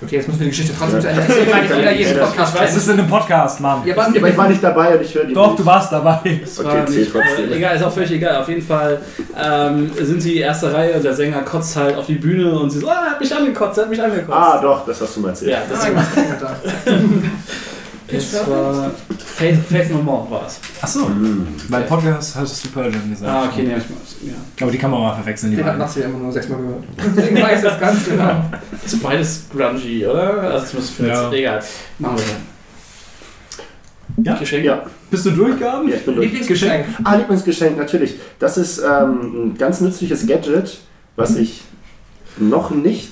Okay, 0.04 0.18
jetzt 0.18 0.28
müssen 0.28 0.40
wir 0.42 0.46
die 0.46 0.52
Geschichte 0.52 0.74
trotzdem 0.78 1.02
zu 1.02 1.08
Ende 1.10 1.22
erzählen, 1.28 1.48
weil 1.52 1.62
nicht 1.64 1.76
jeder 1.76 1.92
jeden 1.92 2.20
Podcast 2.20 2.54
Ich 2.56 2.62
weiß, 2.62 2.70
es 2.72 2.78
ist 2.78 2.88
in 2.90 3.00
einem 3.00 3.10
Podcast, 3.10 3.60
Mann. 3.62 3.82
Ja, 3.84 3.94
aber, 3.96 4.06
aber 4.08 4.30
ich 4.30 4.38
war 4.38 4.48
nicht 4.48 4.64
dabei 4.64 4.96
und 4.96 5.02
ich 5.02 5.16
höre 5.16 5.26
die 5.26 5.34
Doch, 5.34 5.48
nicht. 5.48 5.60
du 5.60 5.66
warst 5.66 5.92
dabei. 5.92 6.20
Es 6.44 6.60
Okay, 6.60 6.82
nicht, 6.88 7.12
trotzdem. 7.12 7.52
äh, 7.52 7.56
egal, 7.56 7.76
ist 7.76 7.84
auch 7.84 7.92
völlig 7.92 8.12
egal. 8.12 8.38
Auf 8.42 8.48
jeden 8.48 8.62
Fall 8.62 9.02
ähm, 9.44 9.92
sind 10.00 10.22
sie 10.22 10.34
die 10.34 10.40
erste 10.40 10.72
Reihe 10.72 10.94
und 10.94 11.04
der 11.04 11.14
Sänger 11.16 11.42
kotzt 11.42 11.76
halt 11.76 11.96
auf 11.98 12.06
die 12.06 12.16
Bühne 12.16 12.52
und 12.60 12.70
sie 12.70 12.80
so, 12.80 12.90
ah, 12.90 13.06
er 13.06 13.12
hat 13.14 13.20
mich 13.20 13.36
angekotzt, 13.36 13.78
er 13.80 13.84
hat 13.86 13.90
mich 13.90 14.02
angekotzt. 14.02 14.30
Ah, 14.38 14.60
doch, 14.62 14.86
das 14.86 15.02
hast 15.02 15.16
du 15.16 15.22
mal 15.22 15.30
erzählt. 15.30 15.52
Ja, 15.52 15.58
das 15.68 15.84
Ah, 15.86 16.56
Das 18.10 18.48
war 18.50 18.92
Faith, 19.18 19.58
Faith 19.70 19.90
No 19.92 19.98
More 20.02 20.32
war 20.32 20.48
es. 20.48 20.60
Achso, 20.82 21.08
Mhm. 21.10 21.48
beim 21.70 21.86
Podcast 21.86 22.36
hast 22.38 22.64
du 22.66 22.70
Pearl 22.70 22.94
Jam 22.94 23.10
gesagt. 23.10 23.30
Ah, 23.32 23.46
okay, 23.52 23.64
nee, 23.64 23.76
ich 23.78 23.90
mal. 23.90 23.98
Ja. 24.24 24.34
Aber 24.62 24.72
die 24.72 24.78
kann 24.78 24.92
man 24.92 25.02
mal 25.02 25.16
verwechseln, 25.16 25.52
die 25.52 25.58
Den 25.58 25.66
hat. 25.66 25.78
Nazi 25.78 26.00
immer 26.02 26.18
nur 26.18 26.32
sechsmal 26.32 26.60
gehört. 26.60 26.84
Deswegen 27.18 27.42
weiß 27.42 27.58
ich 27.60 27.66
das 27.70 27.80
ganz 27.80 28.06
genau. 28.06 28.44
Ist 28.86 29.04
beides 29.04 29.46
grungy, 29.52 30.06
oder? 30.06 30.40
Also 30.42 30.66
zumindest 30.68 30.94
für 30.96 31.08
Ja. 31.08 31.32
Egal. 31.32 31.64
Machen 32.00 32.18
wir 32.18 32.24
dann. 34.16 34.26
Ja? 34.26 34.36
Geschenk? 34.40 34.64
Ja, 34.66 34.84
Bist 35.12 35.26
du 35.26 35.32
durchgegangen? 35.32 35.90
ja, 35.90 35.96
ich 35.96 36.06
bin 36.06 36.16
durch. 36.16 36.26
Lieblingsgeschenk. 36.28 36.86
Ah, 37.04 37.16
Lieblingsgeschenk, 37.16 37.78
natürlich. 37.78 38.16
Das 38.40 38.58
ist 38.58 38.80
ähm, 38.80 39.50
ein 39.52 39.58
ganz 39.58 39.82
nützliches 39.82 40.26
Gadget, 40.26 40.78
was 41.16 41.36
ich 41.36 41.62
noch 42.38 42.72
nicht. 42.72 43.12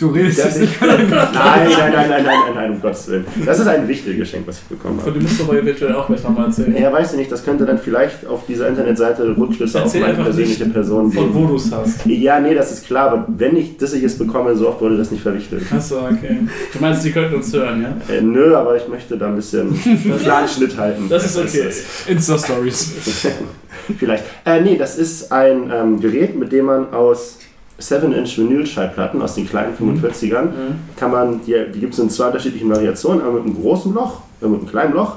Du 0.00 0.08
redest 0.08 0.38
jetzt 0.38 0.60
nicht. 0.60 0.80
nein, 0.80 1.10
nein, 1.10 1.30
nein, 1.30 1.92
nein, 1.92 2.08
nein, 2.08 2.24
nein, 2.24 2.54
nein, 2.54 2.70
um 2.70 2.80
Gottes 2.80 3.06
Willen. 3.08 3.26
Das 3.44 3.58
ist 3.58 3.66
ein 3.66 3.86
wichtiges 3.86 4.18
Geschenk, 4.18 4.46
was 4.46 4.58
ich 4.58 4.64
bekommen 4.64 4.98
Von 4.98 5.08
habe. 5.08 5.18
dem 5.18 5.22
musst 5.24 5.38
du 5.38 5.44
aber 5.44 5.58
eventuell 5.58 5.94
auch 5.94 6.06
gleich 6.06 6.24
nochmal 6.24 6.46
erzählen. 6.46 6.74
Ja, 6.74 6.90
weiß 6.90 7.12
ich 7.12 7.18
nicht, 7.18 7.30
das 7.30 7.44
könnte 7.44 7.66
dann 7.66 7.78
vielleicht 7.78 8.26
auf 8.26 8.46
dieser 8.46 8.68
Internetseite 8.68 9.36
Rückschlüsse 9.36 9.84
auf 9.84 9.94
meine 9.94 10.14
persönliche 10.14 10.64
nicht, 10.64 10.72
Person 10.72 11.12
Von 11.12 11.34
wo 11.34 11.40
geben. 11.40 11.48
du 11.50 11.56
es 11.56 11.70
hast. 11.70 12.06
Ja, 12.06 12.40
nee, 12.40 12.54
das 12.54 12.72
ist 12.72 12.86
klar, 12.86 13.10
aber 13.10 13.26
wenn 13.28 13.56
ich 13.56 13.76
das 13.76 13.92
ich 13.92 14.00
jetzt 14.02 14.18
bekomme, 14.18 14.56
so 14.56 14.68
oft 14.68 14.80
wurde 14.80 14.96
das 14.96 15.10
nicht 15.10 15.22
verwichtelt. 15.22 15.64
Achso, 15.70 15.98
okay. 15.98 16.38
Du 16.72 16.78
meinst, 16.80 17.04
die 17.04 17.12
könnten 17.12 17.34
uns 17.34 17.52
hören, 17.52 17.82
ja? 17.82 18.14
Äh, 18.14 18.22
nö, 18.22 18.56
aber 18.56 18.76
ich 18.76 18.88
möchte 18.88 19.18
da 19.18 19.28
ein 19.28 19.36
bisschen 19.36 19.68
einen 19.84 20.18
klaren 20.18 20.48
Schnitt 20.48 20.78
halten. 20.78 21.08
Das 21.10 21.26
ist 21.26 21.36
okay. 21.36 21.68
Insta-Stories. 22.06 22.94
Vielleicht. 23.98 24.24
Äh, 24.46 24.60
nee, 24.62 24.76
das 24.76 24.96
ist 24.96 25.30
ein 25.30 25.70
ähm, 25.70 26.00
Gerät, 26.00 26.36
mit 26.38 26.52
dem 26.52 26.66
man 26.66 26.92
aus 26.92 27.38
7-Inch 27.80 28.38
Vinylschallplatten 28.38 29.20
aus 29.22 29.34
den 29.34 29.48
kleinen 29.48 29.74
45ern 29.76 30.42
Mhm. 30.44 30.50
kann 30.96 31.10
man, 31.10 31.40
die, 31.46 31.54
die 31.74 31.80
gibt 31.80 31.94
es 31.94 31.98
in 31.98 32.10
zwei 32.10 32.26
unterschiedlichen 32.26 32.70
Variationen, 32.70 33.20
einmal 33.22 33.40
mit 33.42 33.44
einem 33.54 33.62
großen 33.62 33.92
Loch, 33.94 34.20
einmal 34.40 34.58
mit 34.58 34.60
einem 34.60 34.70
kleinen 34.70 34.94
Loch 34.94 35.16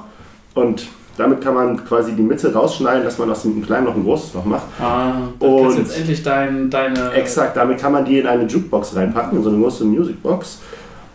und 0.56 0.88
damit 1.18 1.42
kann 1.42 1.54
man 1.54 1.86
quasi 1.86 2.14
die 2.14 2.24
Mitte 2.24 2.52
rausschneiden, 2.52 3.04
dass 3.04 3.20
man 3.20 3.30
aus 3.30 3.44
dem 3.44 3.64
kleinen 3.64 3.86
noch 3.86 3.96
ein 3.96 4.04
großes 4.04 4.34
Loch 4.34 4.46
macht. 4.46 4.64
Ah, 4.82 5.12
dann 5.40 5.50
kannst 5.50 5.66
Und- 5.68 5.76
du 5.76 5.82
jetzt 5.82 5.98
endlich 6.00 6.24
dein, 6.24 6.70
deine. 6.72 7.12
Exakt, 7.12 7.56
damit 7.56 7.78
kann 7.80 7.92
man 7.92 8.04
die 8.06 8.18
in 8.20 8.26
eine 8.26 8.46
Jukebox 8.46 8.96
reinpacken, 8.96 9.38
in 9.38 9.44
so 9.44 9.50
eine 9.50 9.60
große 9.60 9.86
Musicbox. 9.86 10.60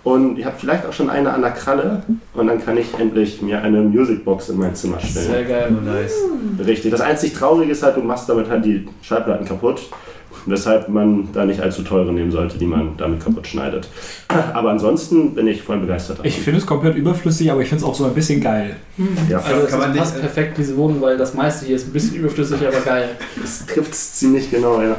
Und 0.05 0.39
ich 0.39 0.45
habe 0.47 0.55
vielleicht 0.57 0.87
auch 0.87 0.93
schon 0.93 1.11
eine 1.11 1.31
an 1.33 1.43
der 1.43 1.51
Kralle 1.51 2.03
und 2.33 2.47
dann 2.47 2.65
kann 2.65 2.79
ich 2.79 2.87
endlich 2.99 3.43
mir 3.43 3.61
eine 3.61 3.81
Musicbox 3.83 4.51
in 4.51 4.59
mein 4.59 4.75
Zimmer 4.75 4.99
Sehr 5.01 5.23
stellen. 5.25 5.49
geil. 5.49 5.69
Oh, 5.77 5.85
nice. 5.85 6.15
Richtig. 6.67 6.93
Das 6.93 7.01
einzig 7.01 7.35
Traurige 7.35 7.73
ist 7.73 7.83
halt, 7.83 7.97
du 7.97 8.01
machst 8.01 8.29
damit 8.29 8.49
halt 8.49 8.65
die 8.65 8.89
Schallplatten 9.03 9.45
kaputt. 9.47 9.83
Weshalb 10.51 10.89
man 10.89 11.29
da 11.33 11.45
nicht 11.45 11.61
allzu 11.61 11.83
teure 11.83 12.13
nehmen 12.13 12.31
sollte, 12.31 12.59
die 12.59 12.67
man 12.67 12.97
damit 12.97 13.23
kaputt 13.23 13.47
schneidet. 13.47 13.89
Aber 14.29 14.71
ansonsten 14.71 15.35
bin 15.35 15.47
ich 15.47 15.63
voll 15.63 15.79
begeistert 15.79 16.19
davon. 16.19 16.29
Ich 16.29 16.39
finde 16.41 16.59
es 16.61 16.67
komplett 16.67 16.97
überflüssig, 16.97 17.51
aber 17.53 17.61
ich 17.63 17.69
finde 17.69 17.85
es 17.85 17.89
auch 17.91 17.95
so 17.95 18.05
ein 18.07 18.15
bisschen 18.15 18.41
geil. 18.41 18.77
ja, 19.29 19.39
Also 19.39 19.63
es 19.65 19.71
Kann 19.71 19.81
man 19.81 19.95
passt 19.95 20.15
nicht- 20.15 20.23
perfekt 20.23 20.59
diese 20.59 20.77
Wohnung, 20.77 21.01
weil 21.01 21.17
das 21.17 21.35
meiste 21.35 21.67
hier 21.67 21.77
ist 21.77 21.89
ein 21.89 21.93
bisschen 21.93 22.17
überflüssig, 22.17 22.59
aber 22.67 22.81
geil. 22.81 23.11
das 23.41 23.67
trifft 23.67 23.93
es 23.93 24.15
ziemlich 24.15 24.51
genau, 24.51 24.81
ja. 24.81 24.97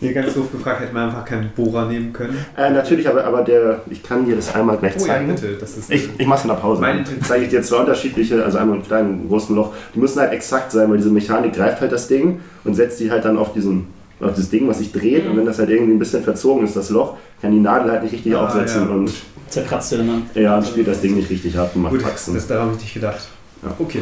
Hier 0.00 0.12
ganz 0.12 0.34
doof 0.34 0.52
gefragt, 0.52 0.80
hätte 0.82 0.92
man 0.92 1.04
einfach 1.08 1.24
keinen 1.24 1.48
Bohrer 1.56 1.86
nehmen 1.86 2.12
können. 2.12 2.36
Äh, 2.58 2.70
natürlich, 2.72 3.08
aber, 3.08 3.24
aber 3.24 3.42
der, 3.42 3.80
ich 3.88 4.02
kann 4.02 4.26
dir 4.26 4.36
das 4.36 4.54
einmal 4.54 4.76
gleich 4.76 4.92
Oh 4.96 5.00
ja, 5.00 5.06
zeigen. 5.06 5.28
bitte. 5.28 5.56
Das 5.58 5.78
ist 5.78 5.90
Ich, 5.90 6.10
ich 6.18 6.26
mache 6.26 6.40
es 6.40 6.44
in 6.44 6.48
der 6.50 6.56
Pause. 6.56 6.82
Meine 6.82 7.02
Dann 7.04 7.22
zeige 7.22 7.44
ich 7.44 7.50
dir 7.50 7.62
zwei 7.62 7.78
unterschiedliche, 7.78 8.44
also 8.44 8.58
einmal 8.58 8.76
mit 8.78 8.92
einem 8.92 9.06
kleinen, 9.06 9.28
großen 9.28 9.56
Loch. 9.56 9.72
Die 9.94 9.98
müssen 10.00 10.20
halt 10.20 10.32
exakt 10.34 10.72
sein, 10.72 10.90
weil 10.90 10.98
diese 10.98 11.08
Mechanik 11.10 11.54
greift 11.54 11.80
halt 11.80 11.90
das 11.92 12.06
Ding 12.06 12.40
und 12.64 12.74
setzt 12.74 13.00
die 13.00 13.10
halt 13.10 13.24
dann 13.24 13.38
auf 13.38 13.54
diesen 13.54 13.86
auf 14.20 14.34
das 14.34 14.48
Ding, 14.50 14.66
was 14.68 14.78
sich 14.78 14.92
dreht. 14.92 15.26
Und 15.26 15.36
wenn 15.36 15.46
das 15.46 15.58
halt 15.58 15.70
irgendwie 15.70 15.92
ein 15.94 15.98
bisschen 15.98 16.22
verzogen 16.22 16.64
ist, 16.64 16.76
das 16.76 16.90
Loch, 16.90 17.16
kann 17.42 17.52
die 17.52 17.60
Nadel 17.60 17.90
halt 17.92 18.02
nicht 18.02 18.12
richtig 18.12 18.34
Ah, 18.34 18.46
aufsetzen. 18.46 18.88
ja. 18.88 18.94
Und 18.94 19.10
Zerkratzt 19.48 19.92
dir 19.92 19.98
dann. 19.98 20.22
ja, 20.34 20.56
dann 20.56 20.64
spielt 20.64 20.88
das 20.88 21.00
Ding 21.00 21.14
nicht 21.14 21.30
richtig 21.30 21.56
ab 21.58 21.70
und 21.74 21.82
macht 21.82 21.92
Gut, 21.92 22.02
Faxen. 22.02 22.34
das 22.34 22.46
daran 22.46 22.66
habe 22.68 22.76
ich 22.76 22.82
nicht 22.82 22.94
gedacht. 22.94 23.28
Ja. 23.62 23.74
Okay. 23.78 24.00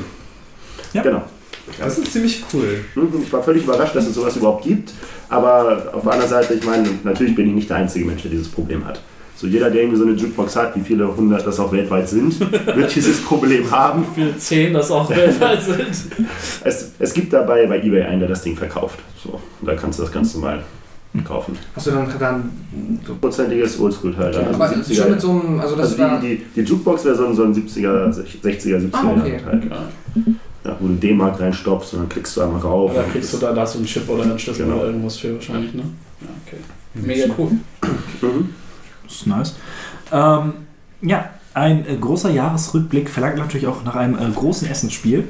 Genau. 0.93 1.23
Das 1.79 1.97
ist 1.99 2.13
ziemlich 2.13 2.43
cool. 2.53 2.85
Mhm, 2.95 3.23
Ich 3.23 3.33
war 3.33 3.43
völlig 3.43 3.65
überrascht, 3.65 3.95
dass 3.95 4.07
es 4.07 4.15
sowas 4.15 4.37
überhaupt 4.37 4.65
gibt. 4.65 4.93
Aber 5.29 5.91
auf 5.93 6.03
der 6.03 6.13
anderen 6.13 6.31
Seite, 6.31 6.55
ich 6.55 6.65
meine, 6.65 6.89
natürlich 7.05 7.35
bin 7.35 7.49
ich 7.49 7.55
nicht 7.55 7.71
der 7.71 7.79
einzige 7.79 8.05
Mensch, 8.05 8.23
der 8.23 8.31
dieses 8.31 8.49
Problem 8.49 8.85
hat. 8.85 9.01
So 9.43 9.49
jeder, 9.49 9.71
der 9.71 9.81
irgendwie 9.83 9.99
so 9.99 10.05
eine 10.05 10.13
Jukebox 10.13 10.55
hat, 10.55 10.77
wie 10.77 10.81
viele 10.83 11.17
hundert 11.17 11.45
das 11.45 11.59
auch 11.59 11.73
weltweit 11.73 12.09
sind, 12.09 12.39
wird 12.77 12.95
dieses 12.95 13.21
Problem 13.23 13.69
haben. 13.73 14.05
Wie 14.15 14.21
viele 14.21 14.37
zehn 14.39 14.73
das 14.73 14.89
auch 14.93 15.11
weltweit 15.11 15.61
sind. 15.65 15.89
Es, 16.63 16.93
es 16.97 17.13
gibt 17.13 17.33
dabei 17.33 17.67
bei 17.67 17.83
eBay 17.83 18.03
einen, 18.05 18.21
der 18.21 18.29
das 18.29 18.43
Ding 18.43 18.57
verkauft. 18.57 19.01
So, 19.21 19.41
und 19.61 19.67
da 19.67 19.75
kannst 19.75 19.99
du 19.99 20.05
das 20.05 20.13
ganz 20.13 20.33
normal 20.37 20.63
kaufen. 21.25 21.59
Hast 21.75 21.89
du 21.89 21.91
dann, 21.91 22.09
dann 22.21 22.51
so, 23.05 23.17
Prozentiges 23.17 23.81
Oldschool-Teil. 23.81 24.31
dann, 24.31 24.55
aber 24.55 24.65
also 24.69 24.81
ist 24.81 24.95
schon 24.97 25.11
mit 25.11 25.21
so 25.21 25.31
einem, 25.33 25.59
also 25.59 25.75
das 25.75 25.99
also 26.01 26.19
die, 26.21 26.37
die, 26.37 26.43
die 26.55 26.61
Jukebox 26.61 27.05
wäre 27.05 27.17
so 27.17 27.27
ein, 27.27 27.35
so 27.35 27.43
ein 27.43 27.53
70er, 27.53 28.15
60er, 28.15 28.79
70er 28.79 28.93
Ah, 28.93 29.17
okay. 29.19 29.41
Teil. 29.45 29.61
Ja, 30.65 30.77
wo 30.79 30.87
du 30.87 30.95
D-Mark 30.95 31.41
reinstopfst 31.41 31.95
und 31.95 31.99
dann 32.03 32.09
klickst 32.09 32.37
du 32.37 32.43
einmal 32.43 32.61
rauf. 32.61 32.93
Da 32.95 33.03
kriegst 33.03 33.35
du 33.35 33.39
da, 33.39 33.53
da 33.53 33.63
hast 33.63 33.75
du 33.75 33.79
einen 33.79 33.89
Chip 33.89 34.09
oder 34.09 34.23
einen 34.23 34.39
Schlüssel 34.39 34.67
Genau. 34.67 34.77
oder 34.77 34.87
irgendwas 34.87 35.17
für 35.17 35.35
wahrscheinlich, 35.35 35.75
ne? 35.75 35.83
Ja, 36.21 36.29
okay. 36.47 36.59
Mega 36.95 37.35
cool. 37.37 37.51
Mhm. 38.21 38.51
Das 39.05 39.15
ist 39.17 39.27
nice. 39.27 39.55
Ähm, 40.13 40.53
ja, 41.03 41.31
ein 41.55 41.87
äh, 41.87 41.97
großer 41.97 42.31
Jahresrückblick 42.31 43.11
verlangt 43.11 43.37
natürlich 43.37 43.67
auch 43.67 43.85
nach 43.85 43.97
einem 43.97 44.17
äh, 44.17 44.31
großen 44.35 44.69
Essensspiel. 44.69 45.29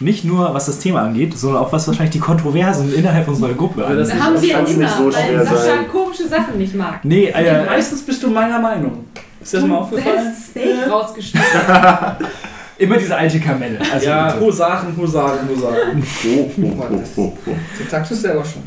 Nicht 0.00 0.24
nur 0.24 0.54
was 0.54 0.66
das 0.66 0.78
Thema 0.78 1.02
angeht, 1.02 1.36
sondern 1.36 1.62
auch 1.62 1.72
was 1.72 1.86
wahrscheinlich 1.86 2.12
die 2.12 2.20
Kontroversen 2.20 2.92
innerhalb 2.94 3.28
unserer 3.28 3.52
Gruppe 3.52 3.82
das 3.82 4.08
angeht. 4.08 4.10
Da 4.10 4.24
haben 4.24 4.32
das 4.34 4.42
sie 4.42 4.48
kann's 4.48 4.70
Hunger, 4.70 4.82
nicht 4.84 4.96
so 4.96 5.10
schwer 5.12 5.38
weil 5.38 5.44
Sascha 5.44 5.56
sein. 5.58 5.88
komische 5.88 6.26
Sachen 6.26 6.58
nicht 6.58 6.74
mag. 6.74 7.04
Nee, 7.04 7.26
äh, 7.26 7.66
Meistens 7.66 8.02
bist 8.02 8.22
du 8.22 8.30
meiner 8.30 8.58
Meinung. 8.58 9.04
Ist 9.42 9.54
das 9.54 9.64
mal 9.64 9.78
aufgefallen? 9.78 10.34
Steak 10.34 10.90
rausgeschnitten. 10.90 11.48
immer 12.78 12.96
diese 12.96 13.14
alte 13.14 13.38
Kamelle. 13.40 13.78
Also 13.92 14.06
ja. 14.06 14.40
Husaren, 14.40 14.96
Husaren, 14.96 15.48
Husaren. 15.48 16.02
Oh, 16.26 16.50
oh, 16.62 16.86
oh, 16.90 17.02
oh, 17.16 17.38
oh. 17.46 17.52
jetzt 17.78 17.90
sagst 17.90 18.10
du 18.10 18.14
selber 18.14 18.44
schon. 18.44 18.62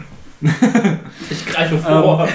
Ich 1.29 1.45
greife 1.45 1.77
vor. 1.77 2.27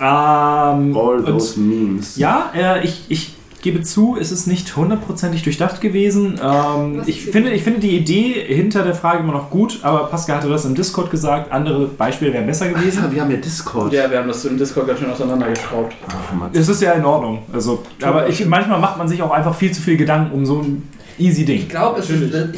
Ähm, 0.00 0.96
All 0.96 1.16
und- 1.18 1.26
those 1.26 1.58
memes. 1.60 2.16
Ja, 2.16 2.50
äh, 2.54 2.84
ich, 2.84 3.04
ich 3.08 3.34
gebe 3.62 3.80
zu, 3.82 4.16
es 4.20 4.32
ist 4.32 4.46
nicht 4.48 4.74
hundertprozentig 4.76 5.42
durchdacht 5.44 5.80
gewesen. 5.80 6.38
Ähm, 6.42 7.02
ich, 7.06 7.24
finde, 7.26 7.52
ich 7.52 7.62
finde 7.62 7.78
die 7.80 7.96
Idee 7.96 8.32
hinter 8.46 8.82
der 8.82 8.94
Frage 8.94 9.20
immer 9.20 9.32
noch 9.32 9.50
gut, 9.50 9.78
aber 9.82 10.06
Pascal 10.08 10.38
hatte 10.38 10.48
das 10.48 10.64
im 10.64 10.74
Discord 10.74 11.10
gesagt, 11.10 11.52
andere 11.52 11.86
Beispiele 11.86 12.32
wären 12.32 12.46
besser 12.46 12.68
gewesen. 12.68 13.04
Ja, 13.04 13.12
wir 13.12 13.22
haben 13.22 13.30
ja 13.30 13.36
Discord. 13.36 13.92
Ja, 13.92 14.10
wir 14.10 14.18
haben 14.18 14.28
das 14.28 14.44
im 14.44 14.58
Discord 14.58 14.88
ganz 14.88 14.98
schön 14.98 15.10
auseinandergeschraubt. 15.10 15.94
Ach. 16.08 16.48
Es 16.52 16.68
ist 16.68 16.82
ja 16.82 16.92
in 16.92 17.04
Ordnung. 17.04 17.42
Also, 17.52 17.84
aber 18.02 18.28
ich, 18.28 18.44
manchmal 18.46 18.80
macht 18.80 18.98
man 18.98 19.06
sich 19.06 19.22
auch 19.22 19.30
einfach 19.30 19.54
viel 19.54 19.70
zu 19.70 19.80
viel 19.80 19.96
Gedanken 19.96 20.34
um 20.34 20.44
so 20.44 20.60
ein 20.60 20.88
easy 21.18 21.44
Ding. 21.44 21.60
Ich 21.60 21.68
glaube, 21.68 22.02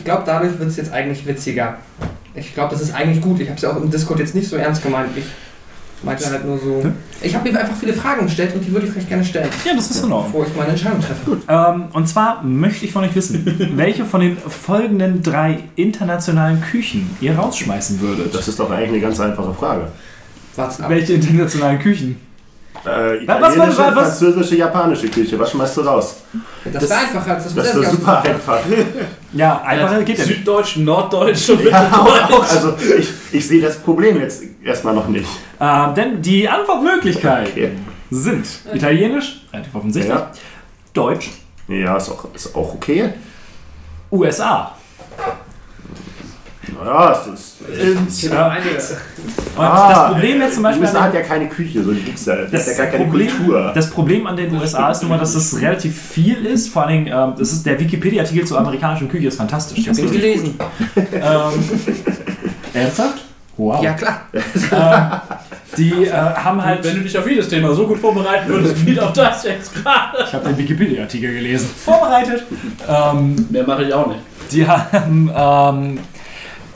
glaub, 0.04 0.24
dadurch 0.24 0.58
wird 0.58 0.70
es 0.70 0.76
jetzt 0.76 0.92
eigentlich 0.92 1.26
witziger. 1.26 1.76
Ich 2.35 2.55
glaube, 2.55 2.70
das 2.72 2.80
ist 2.82 2.95
eigentlich 2.95 3.20
gut. 3.20 3.41
Ich 3.41 3.49
habe 3.49 3.57
es 3.57 3.62
ja 3.62 3.70
auch 3.72 3.76
im 3.76 3.91
Discord 3.91 4.18
jetzt 4.18 4.35
nicht 4.35 4.49
so 4.49 4.57
ernst 4.57 4.82
gemeint. 4.82 5.11
Ich 5.16 5.24
meinte 6.03 6.28
halt 6.28 6.45
nur 6.45 6.59
so. 6.59 6.85
Ich 7.22 7.35
habe 7.35 7.51
mir 7.51 7.59
einfach 7.59 7.76
viele 7.76 7.93
Fragen 7.95 8.26
gestellt 8.26 8.55
und 8.55 8.64
die 8.64 8.72
würde 8.72 8.87
ich 8.87 8.95
recht 8.95 9.09
gerne 9.09 9.24
stellen, 9.24 9.49
Ja, 9.64 9.74
das 9.74 9.91
ist 9.91 10.05
in 10.05 10.12
Ordnung. 10.12 10.32
bevor 10.32 10.47
ich 10.47 10.57
meine 10.57 10.70
Entscheidung 10.70 11.01
treffe. 11.01 11.39
Ähm, 11.49 11.85
und 11.93 12.09
zwar 12.09 12.43
möchte 12.43 12.85
ich 12.85 12.93
von 12.93 13.05
euch 13.05 13.14
wissen, 13.14 13.72
welche 13.76 14.05
von 14.05 14.20
den 14.20 14.37
folgenden 14.37 15.22
drei 15.22 15.61
internationalen 15.76 16.61
Küchen 16.61 17.09
ihr 17.20 17.37
rausschmeißen 17.37 18.01
würdet. 18.01 18.35
Das 18.35 18.49
ist 18.49 18.59
doch 18.59 18.70
eigentlich 18.70 18.91
eine 18.91 19.01
ganz 19.01 19.20
einfache 19.20 19.55
Frage. 19.55 19.89
Wart's 20.57 20.80
ab. 20.80 20.91
Welche 20.91 21.14
internationalen 21.14 21.78
Küchen? 21.78 22.16
Äh, 22.84 23.26
Was- 23.26 23.40
was- 23.40 23.54
italienische, 23.54 23.78
was- 23.78 23.96
was- 23.96 24.18
französische, 24.18 24.56
japanische 24.56 25.08
Küche. 25.08 25.38
Was 25.38 25.50
schmeißt 25.52 25.76
du 25.76 25.80
raus? 25.82 26.16
Das, 26.72 26.90
war 26.90 26.98
einfacher 26.98 27.34
als 27.34 27.44
das, 27.44 27.54
Das 27.54 27.72
doch 27.72 27.82
ich 27.82 27.88
super 27.88 28.22
einfach. 28.22 28.58
Ja, 29.32 29.62
einfacher 29.62 30.02
geht 30.02 30.18
ja 30.18 30.26
nicht. 30.26 30.36
Süddeutsch, 30.38 30.76
Norddeutsch 30.76 31.48
und 31.50 31.64
Ja, 31.64 31.88
auch, 31.92 32.30
auch. 32.30 32.50
Also 32.50 32.74
ich, 32.98 33.08
ich 33.32 33.48
sehe 33.48 33.60
das 33.62 33.78
Problem 33.78 34.20
jetzt 34.20 34.42
erstmal 34.62 34.94
noch 34.94 35.08
nicht. 35.08 35.26
Ähm, 35.60 35.94
denn 35.94 36.22
die 36.22 36.48
Antwortmöglichkeiten 36.48 37.52
Okay. 37.52 37.70
sind 38.10 38.46
Italienisch, 38.72 39.44
relativ 39.52 39.74
offensichtlich, 39.74 40.14
Ja. 40.14 40.30
Deutsch, 40.92 41.30
Ja, 41.68 41.96
ist 41.96 42.10
auch, 42.10 42.26
ist 42.34 42.54
auch 42.54 42.74
okay. 42.74 43.14
USA. 44.12 44.72
Ja, 46.84 47.12
es 47.12 47.26
ist. 47.26 47.54
Und, 47.96 48.22
Ja, 48.32 48.48
äh, 48.48 48.50
eine. 48.50 48.70
und 48.70 48.78
Ah, 49.56 49.88
das 49.92 50.12
Problem 50.12 50.40
jetzt 50.40 50.54
zum 50.54 50.62
Die 50.62 50.68
Beispiel 50.68 50.84
USA 50.86 50.98
an 50.98 51.04
hat 51.04 51.12
den, 51.14 51.20
ja 51.20 51.26
keine 51.26 51.48
Küche, 51.48 51.82
so 51.82 51.92
die 51.92 52.00
gibt's 52.02 52.26
ja. 52.26 52.36
Das 52.36 52.50
das, 52.50 52.66
ist 52.68 52.78
ja 52.78 52.84
gar 52.84 52.92
keine 52.92 53.04
Problem, 53.04 53.28
Kultur. 53.28 53.72
das 53.74 53.90
Problem 53.90 54.26
an 54.26 54.36
den 54.36 54.54
USA 54.54 54.90
ist 54.90 55.02
nun 55.02 55.10
mal, 55.10 55.18
dass 55.18 55.34
es 55.34 55.60
relativ 55.60 56.00
viel 56.00 56.44
ist. 56.46 56.68
Vor 56.68 56.86
allen 56.86 57.04
Dingen, 57.04 57.16
ähm, 57.16 57.34
das 57.38 57.52
ist 57.52 57.64
der 57.66 57.78
Wikipedia-Artikel 57.78 58.46
zur 58.46 58.58
amerikanischen 58.58 59.08
Küche 59.08 59.28
ist 59.28 59.36
fantastisch. 59.36 59.78
Ich 59.78 59.88
habe 59.88 60.00
ihn 60.00 60.10
gelesen. 60.12 60.58
Ähm, 60.96 61.22
ernsthaft? 62.74 63.24
Wow. 63.56 63.82
Ja, 63.82 63.92
klar. 63.92 64.22
Ähm, 64.32 65.36
die 65.76 66.04
äh, 66.06 66.12
haben 66.12 66.64
halt. 66.64 66.84
Wenn 66.84 66.96
du 66.96 67.00
dich 67.02 67.16
auf 67.16 67.28
jedes 67.28 67.48
Thema 67.48 67.72
so 67.72 67.86
gut 67.86 67.98
vorbereiten 67.98 68.48
würdest, 68.48 68.84
wie 68.84 68.98
auf 68.98 69.12
das 69.12 69.44
jetzt 69.44 69.74
gerade. 69.74 70.24
Ich 70.26 70.32
habe 70.34 70.48
den 70.48 70.58
Wikipedia-Artikel 70.58 71.32
gelesen. 71.34 71.70
Vorbereitet. 71.84 72.44
Ähm, 72.88 73.46
Mehr 73.50 73.64
mache 73.66 73.84
ich 73.84 73.94
auch 73.94 74.06
nicht. 74.08 74.20
Die 74.50 74.66
haben 74.66 75.30
ähm, 75.34 75.98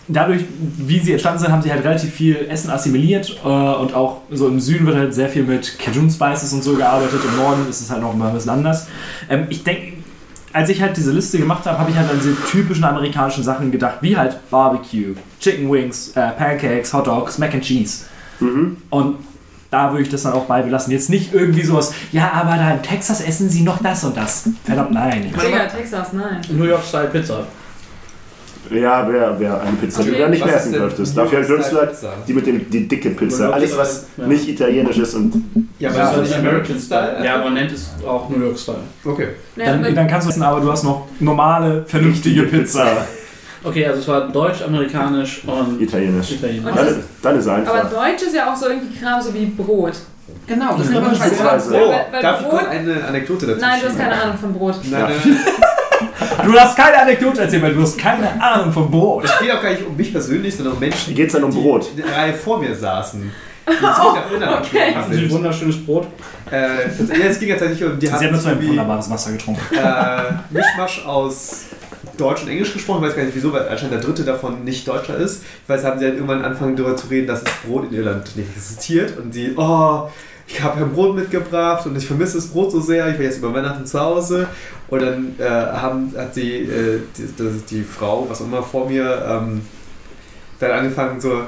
dadurch, 0.09 0.45
wie 0.79 0.99
sie 0.99 1.13
entstanden 1.13 1.41
sind, 1.41 1.53
haben 1.53 1.63
sie 1.63 1.71
halt 1.71 1.85
relativ 1.85 2.13
viel 2.13 2.47
Essen 2.49 2.71
assimiliert 2.71 3.39
äh, 3.45 3.49
und 3.49 3.95
auch 3.95 4.23
so 4.31 4.49
im 4.49 4.61
Süden 4.61 4.87
wird 4.87 4.97
halt 4.97 5.15
sehr 5.15 5.29
viel 5.29 5.45
mit 5.45 5.79
Cajun 5.79 6.11
Spices 6.11 6.53
und 6.53 6.65
so 6.65 6.75
gearbeitet. 6.75 7.21
Im 7.25 7.37
Norden 7.37 7.69
ist 7.69 7.81
es 7.81 7.91
halt 7.91 8.03
noch 8.03 8.15
mal 8.15 8.29
ein 8.29 8.35
bisschen 8.35 8.51
anders. 8.51 8.89
Ähm, 9.29 9.47
ich 9.51 9.65
denke, 9.65 9.99
als 10.53 10.71
ich 10.71 10.81
halt 10.81 10.97
diese 10.97 11.13
Liste 11.13 11.39
gemacht 11.39 11.67
habe, 11.67 11.79
habe 11.79 11.91
ich 11.91 11.97
halt 11.97 12.11
an 12.11 12.19
diese 12.19 12.35
typischen 12.51 12.85
amerikanischen 12.85 13.45
Sachen 13.45 13.71
gedacht, 13.71 13.99
wie 14.01 14.17
halt 14.17 14.39
Barbecue, 14.51 15.15
Chicken 15.41 15.71
Wings, 15.71 16.13
äh, 16.17 16.31
Pancakes, 16.31 16.93
Hot 16.95 17.07
Dogs, 17.07 17.39
Mac 17.39 17.53
and 17.53 17.63
Cheese. 17.63 18.07
Mhm. 18.41 18.79
Und 18.91 19.17
da 19.71 19.91
würde 19.91 20.05
ich 20.05 20.09
das 20.09 20.23
dann 20.23 20.33
auch 20.33 20.47
bei 20.47 20.63
belassen. 20.63 20.93
Jetzt 20.93 21.11
nicht 21.11 21.35
irgendwie 21.35 21.63
sowas, 21.63 21.93
ja, 22.13 22.33
aber 22.33 22.57
da 22.57 22.73
in 22.73 22.83
Texas 22.83 23.21
essen 23.21 23.51
sie 23.51 23.63
noch 23.63 23.83
das 23.83 24.03
und 24.05 24.17
das. 24.17 24.49
Verdammt, 24.65 24.93
nein. 24.93 25.27
Ich 25.27 25.43
Digga, 25.43 25.67
Texas, 25.67 26.13
nein. 26.15 26.41
New 26.51 26.65
York 26.65 26.83
Style 26.83 27.09
Pizza. 27.09 27.47
Ja, 28.71 29.09
wer, 29.11 29.35
wer 29.39 29.61
eine 29.63 29.73
Pizza, 29.81 30.03
die 30.03 30.09
Okay. 30.11 30.17
du 30.19 30.23
ja 30.25 30.29
nicht 30.29 30.45
mehr 30.45 30.55
ist 30.55 30.61
essen 30.63 30.73
dürftest. 30.75 31.17
New 31.17 31.23
Dafür 31.23 31.39
halt 31.39 31.49
Pizza? 31.91 32.13
die 32.27 32.33
mit 32.35 32.47
dem, 32.47 32.71
die 32.71 32.87
dicke 32.89 33.11
Pizza. 33.11 33.51
Alles, 33.51 33.77
was 33.79 34.07
ja. 34.17 34.27
nicht 34.27 34.49
italienisch 34.49 34.99
ist 34.99 35.15
und 35.15 35.45
Ja, 35.79 35.91
aber 35.91 35.99
ist 36.03 36.11
ist 36.13 36.19
nicht 36.21 36.33
das 36.33 36.39
American 36.41 36.79
Style? 36.79 37.17
Ja, 37.25 37.39
man 37.39 37.55
nennt 37.55 37.73
es 37.73 37.91
auch 38.07 38.29
New 38.29 38.45
York 38.45 38.59
Style. 38.59 38.79
Okay. 39.05 39.29
Ja, 39.57 39.65
Dann, 39.67 39.85
aber- 39.85 39.93
dann 39.93 40.07
kannst 40.07 40.27
du 40.27 40.31
essen, 40.31 40.43
aber 40.43 40.61
du 40.61 40.71
hast 40.71 40.85
noch 40.85 41.07
normale, 41.21 41.85
vernünftige 41.87 42.43
Pizza. 42.45 43.07
Okay, 43.65 43.87
also 43.87 44.01
es 44.01 44.09
war 44.09 44.29
Deutsch, 44.29 44.63
Amerikanisch 44.63 45.43
und 45.47 45.81
italienisch. 45.81 46.33
Italienisch. 46.33 46.65
Und 46.69 46.77
Dann, 46.77 46.87
das- 46.87 46.97
ist- 46.97 47.09
dann 47.23 47.35
ist 47.37 47.41
es 47.45 47.49
aber 47.49 47.57
einfach. 47.59 47.91
Deutsch 47.91 48.23
ist 48.23 48.35
ja 48.35 48.53
auch 48.53 48.57
so 48.57 48.67
irgendwie 48.69 48.97
Kram, 48.99 49.21
so 49.21 49.33
wie 49.35 49.47
Brot. 49.47 49.93
Genau, 50.47 50.77
das 50.77 50.87
ist 50.87 50.93
Ja, 50.93 50.99
aber 51.01 51.09
beispielsweise. 51.09 51.71
Weil- 51.73 51.83
Oh, 51.83 51.95
weil- 52.13 52.23
darf 52.23 52.41
ich 52.41 52.47
Brot- 52.49 52.59
kurz 52.61 52.71
eine 52.71 53.05
Anekdote 53.05 53.47
dazu 53.47 53.61
Nein, 53.61 53.81
du 53.83 53.89
hast 53.89 53.99
keine 53.99 54.23
Ahnung 54.23 54.39
von 54.39 54.53
Brot. 54.53 54.75
Nein, 54.85 55.01
Ja. 55.01 55.09
nein, 55.09 55.17
nein. 55.25 55.37
Du 56.49 56.59
hast 56.59 56.77
keine 56.79 56.99
Anekdote 57.03 57.43
erzählt, 57.43 57.63
weil 57.63 57.75
du 57.75 57.83
hast 57.83 57.99
keine 57.99 58.41
Ahnung 58.43 58.73
vom 58.73 58.91
Brot. 58.91 59.25
Es 59.25 59.39
geht 59.39 59.51
auch 59.53 59.61
gar 59.61 59.71
nicht 59.71 59.87
um 59.87 59.95
mich 59.95 60.11
persönlich, 60.11 60.57
sondern 60.57 60.75
um 60.75 60.81
Menschen, 60.81 61.11
Wie 61.11 61.15
geht's 61.15 61.35
denn 61.35 61.45
um 61.45 61.51
die 61.51 61.61
Brot? 61.61 61.91
in 61.91 61.99
der 61.99 62.11
Reihe 62.11 62.33
vor 62.33 62.59
mir 62.59 62.75
saßen. 62.75 63.31
Die 63.69 63.73
sich 63.75 63.83
erinnern. 63.85 64.49
an 64.55 64.63
okay. 64.63 64.95
Hatten 64.95 65.13
Sie 65.13 65.25
ein 65.25 65.31
wunderschönes 65.31 65.85
Brot? 65.85 66.07
Äh, 66.51 66.57
ja, 66.89 67.27
es 67.27 67.39
ging 67.39 67.51
tatsächlich 67.51 67.85
um 67.85 67.99
die 67.99 68.07
Sie 68.07 68.13
haben 68.15 68.41
so 68.41 68.49
ein 68.49 68.67
wunderbares 68.67 69.11
Wasser 69.11 69.33
getrunken. 69.33 69.61
äh, 69.75 70.33
Mischmasch 70.49 71.05
aus 71.05 71.67
Deutsch 72.17 72.45
und 72.45 72.49
Englisch 72.49 72.73
gesprochen, 72.73 73.03
ich 73.03 73.11
weiß 73.11 73.17
gar 73.17 73.25
nicht 73.25 73.37
wieso, 73.37 73.53
weil 73.53 73.69
anscheinend 73.69 73.93
der 73.93 74.01
dritte 74.01 74.25
davon 74.25 74.65
nicht 74.65 74.89
Deutscher 74.89 75.19
ist. 75.19 75.43
Ich 75.65 75.69
weiß, 75.69 75.85
haben 75.85 75.99
sie 75.99 76.07
halt 76.07 76.15
irgendwann 76.15 76.43
angefangen 76.43 76.77
darüber 76.77 76.97
zu 76.97 77.09
reden, 77.09 77.27
dass 77.27 77.45
das 77.45 77.53
Brot 77.67 77.91
in 77.91 77.99
Irland 77.99 78.35
nicht 78.37 78.49
existiert 78.57 79.19
und 79.19 79.35
sie, 79.35 79.53
oh, 79.55 80.09
ich 80.47 80.63
habe 80.63 80.81
ein 80.83 80.93
Brot 80.95 81.15
mitgebracht 81.15 81.85
und 81.85 81.95
ich 81.95 82.07
vermisse 82.07 82.37
das 82.39 82.47
Brot 82.47 82.73
so 82.73 82.81
sehr, 82.81 83.07
ich 83.11 83.17
bin 83.19 83.27
jetzt 83.27 83.37
über 83.37 83.53
Weihnachten 83.53 83.85
zu 83.85 84.01
Hause. 84.01 84.49
Und 84.89 85.03
dann 85.03 85.35
äh, 85.39 85.45
haben, 85.45 86.13
hat 86.17 86.35
die, 86.35 86.63
äh, 86.63 87.01
die, 87.17 87.27
die, 87.27 87.63
die 87.69 87.83
Frau, 87.83 88.27
was 88.29 88.41
auch 88.41 88.47
immer 88.47 88.63
vor 88.63 88.89
mir, 88.89 89.23
ähm, 89.29 89.61
dann 90.59 90.71
angefangen 90.71 91.21
so, 91.21 91.43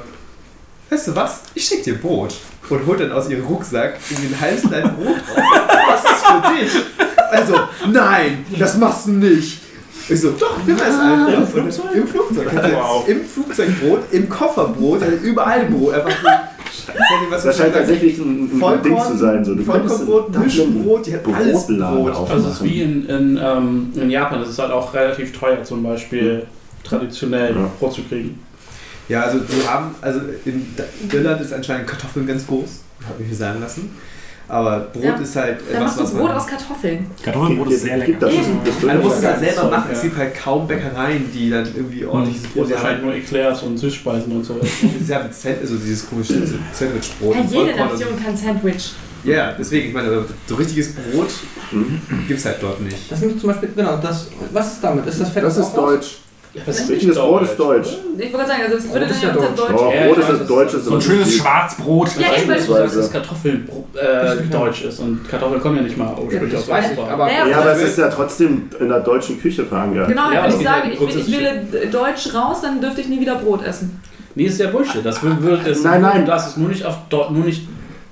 weißt 0.90 1.08
du 1.08 1.16
was, 1.16 1.40
ich 1.54 1.64
schick 1.64 1.82
dir 1.82 1.98
Brot. 1.98 2.34
Und 2.68 2.86
holt 2.86 3.00
dann 3.00 3.12
aus 3.12 3.28
ihrem 3.28 3.44
Rucksack 3.46 3.98
in 4.10 4.28
den 4.28 4.40
halben 4.40 4.70
Leib 4.70 4.94
Brot 4.96 5.16
raus. 5.16 5.44
Was 5.88 6.04
ist 6.04 6.26
für 6.26 6.54
dich? 6.54 6.84
Also, 7.30 7.54
nein, 7.90 8.44
das 8.58 8.76
machst 8.76 9.06
du 9.06 9.12
nicht. 9.12 9.60
Ich 10.08 10.20
so, 10.20 10.32
doch, 10.32 10.58
nimm 10.66 10.76
es 10.76 10.82
einfach. 10.82 11.28
Im 11.28 11.46
Flugzeug? 11.46 11.94
Im 11.94 12.08
Flugzeug. 12.08 12.48
Wow. 12.52 13.08
Im 13.08 13.24
Flugzeug 13.24 13.80
Brot, 13.80 14.00
im 14.10 14.28
Koffer 14.28 14.68
Brot, 14.68 15.00
hatte 15.00 15.14
überall 15.14 15.66
Brot. 15.66 15.94
Einfach 15.94 16.10
so. 16.10 16.28
Das 17.30 17.56
scheint 17.56 17.74
tatsächlich 17.74 18.18
ein, 18.18 18.44
ein 18.44 18.60
Vollkorn- 18.60 18.82
Ding 18.82 18.98
zu 18.98 19.16
sein. 19.16 19.44
So. 19.44 19.54
Du 19.54 19.62
Vollkornbrot, 19.64 20.38
Mischbrot, 20.38 21.06
die 21.06 21.14
hat 21.14 21.20
alles 21.32 21.66
Brotladen 21.66 21.96
Brot. 21.98 22.12
aufmachen. 22.14 22.32
Also 22.34 22.48
es 22.48 22.54
ist 22.54 22.64
wie 22.64 22.80
in, 22.82 23.06
in, 23.08 23.40
ähm, 23.42 23.92
in 23.94 24.10
Japan, 24.10 24.40
es 24.42 24.48
ist 24.50 24.58
halt 24.58 24.70
auch 24.72 24.92
relativ 24.94 25.38
teuer, 25.38 25.62
zum 25.64 25.82
Beispiel 25.82 26.46
traditionell 26.84 27.54
Ja. 27.54 27.70
Brot 27.78 27.94
zu 27.94 28.02
kriegen. 28.02 28.38
Ja, 29.08 29.22
also 29.22 29.38
die 29.40 29.66
haben, 29.68 29.94
also 30.00 30.20
in 30.44 30.66
Irland 31.12 31.40
ist 31.40 31.52
anscheinend 31.52 31.86
Kartoffeln 31.88 32.26
ganz 32.26 32.46
groß, 32.46 32.80
habe 33.08 33.22
ich 33.22 33.28
mir 33.28 33.34
sagen 33.34 33.60
lassen. 33.60 33.90
Aber 34.50 34.80
Brot 34.92 35.04
Ja. 35.04 35.14
ist 35.16 35.36
halt 35.36 35.58
Dann 35.60 35.68
etwas, 35.68 35.80
machst 35.84 35.98
du 35.98 36.02
was 36.02 36.14
Brot 36.14 36.30
aus 36.32 36.46
Kartoffeln. 36.48 37.06
Kartoffelbrot 37.22 37.70
ist 37.70 37.82
sehr 37.82 37.96
lecker. 37.98 38.12
Das, 38.18 38.34
das, 38.34 38.44
das 38.64 38.74
Also 38.74 38.88
du 38.88 39.04
musst 39.08 39.18
es 39.18 39.24
halt 39.24 39.36
das 39.42 39.54
selber 39.54 39.70
machen. 39.70 39.84
ja. 39.90 39.92
Es 39.96 40.02
gibt 40.02 40.16
halt 40.16 40.34
kaum 40.34 40.66
Bäckereien, 40.66 41.30
die 41.32 41.50
dann 41.50 41.66
irgendwie 41.74 42.04
ordentliches 42.04 42.42
Brot 42.42 42.54
Brot 42.54 42.64
ist 42.66 42.72
wahrscheinlich 42.72 42.98
haben. 42.98 43.06
nur 43.06 43.14
Eclairs 43.16 43.62
und 43.62 43.78
Süßspeisen 43.78 44.32
und 44.36 44.44
so. 44.44 44.56
Es 44.62 44.82
ist 44.82 45.08
ja 45.08 45.22
mit 45.22 45.32
Sand, 45.34 45.56
also 45.60 45.76
dieses 45.76 46.08
komische 46.08 46.34
Sandwichbrot. 46.72 47.34
Ja, 47.36 47.42
jede 47.64 47.76
Nation 47.78 48.08
kann 48.24 48.36
Sandwich. 48.36 48.92
Ja, 49.22 49.52
deswegen, 49.58 49.88
ich 49.88 49.94
meine, 49.94 50.08
also 50.08 50.24
so 50.46 50.54
richtiges 50.56 50.94
Brot 50.94 51.28
Mhm. 51.72 52.00
gibt 52.26 52.40
es 52.40 52.44
halt 52.46 52.56
dort 52.60 52.80
nicht. 52.80 52.96
Das 53.12 53.20
nimmt 53.20 53.38
zum 53.40 53.50
Beispiel, 53.50 53.68
genau, 53.76 53.96
das, 53.98 54.26
was 54.52 54.72
ist 54.72 54.82
damit? 54.82 55.06
Ist 55.06 55.20
das 55.20 55.28
Fett 55.30 55.44
Das 55.44 55.56
ist 55.56 55.66
raus? 55.66 55.74
Deutsch. 55.74 56.18
Das 56.66 56.88
Richtiges 56.88 57.16
Brot 57.16 57.42
ist 57.42 57.56
deutsch. 57.56 57.88
Ich 58.18 58.18
wollte 58.24 58.30
gerade 58.32 58.48
sagen, 58.48 58.62
also 58.64 58.76
es 58.76 58.92
würde 58.92 59.06
das 59.06 59.16
ist 59.16 59.22
dann 59.24 59.36
ja 59.36 59.40
unter 59.40 59.62
deutsch. 59.62 59.70
Deutsch. 59.70 59.82
Oh, 59.82 60.06
Brot 60.06 60.18
ist 60.18 60.28
das 60.28 60.46
Deutsche. 60.48 60.80
So 60.80 60.94
ein 60.96 61.00
schönes 61.00 61.34
Schwarzbrot. 61.36 62.08
Ja, 62.18 62.26
ich 62.36 62.48
weiß. 62.48 62.66
sagst, 62.66 62.96
dass 62.96 63.12
Kartoffeln 63.12 63.68
äh, 63.94 64.36
deutsch 64.50 64.82
ist 64.84 64.98
und 64.98 65.28
Kartoffeln 65.28 65.60
kommen 65.60 65.76
ja 65.76 65.82
nicht 65.82 65.96
mal 65.96 66.12
ursprünglich 66.18 66.56
aus 66.56 66.68
Europa. 66.68 67.12
aber 67.12 67.30
Ja, 67.30 67.58
aber 67.60 67.72
es 67.72 67.82
ist 67.82 67.98
ja 67.98 68.08
trotzdem 68.08 68.68
in 68.80 68.88
der 68.88 69.00
deutschen 69.00 69.40
Küche 69.40 69.64
verankert. 69.64 70.08
Genau, 70.08 70.32
Ja, 70.32 70.42
wenn 70.44 70.58
ich 70.58 70.64
sage, 70.66 70.90
ich, 70.90 71.00
will- 71.30 71.88
Deutsch 71.90 72.34
raus, 72.34 72.62
dann 72.62 72.80
dürfte 72.80 73.00
ich 73.02 73.08
nie 73.08 73.20
wieder 73.20 73.36
Brot 73.36 73.64
essen. 73.64 74.00
Nee, 74.34 74.44
ist 74.44 74.58
ja 74.60 74.68
Bullshit. 74.70 75.04
Das 75.04 75.22
würde 75.22 75.42
würde 75.42 75.62
das 75.70 75.82
Nein, 75.82 76.02
nein. 76.02 76.26
Das 76.26 76.48
ist 76.48 76.56
nur 76.56 76.68
nicht 76.68 76.84
auf, 76.84 76.96
nur 77.30 77.44
nicht 77.44 77.66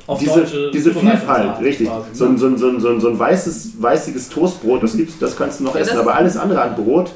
auf 0.09 0.19
Diese, 0.19 0.41
deutsche 0.41 0.71
diese 0.73 0.93
Vielfalt, 0.93 1.53
quasi, 1.55 1.63
richtig. 1.65 1.87
ne? 1.89 1.95
So 2.13 2.25
ein, 2.25 2.37
so 2.39 2.47
ein, 2.47 2.57
so 2.59 2.69
ein, 2.69 2.81
so 2.81 2.89
ein, 2.89 3.01
so 3.01 3.09
ein 3.09 3.19
weißes, 3.19 3.73
weißiges 3.79 4.31
Toastbrot, 4.31 4.83
das 4.83 4.97
gibt's, 4.97 5.19
das 5.21 5.37
kannst 5.37 5.61
du 5.61 5.65
noch 5.65 5.75
Ja, 5.75 5.83
essen, 5.83 5.91
das- 5.95 6.01
aber 6.01 6.15
alles 6.17 6.37
andere 6.37 6.63
an 6.63 6.75
Brot, 6.75 7.13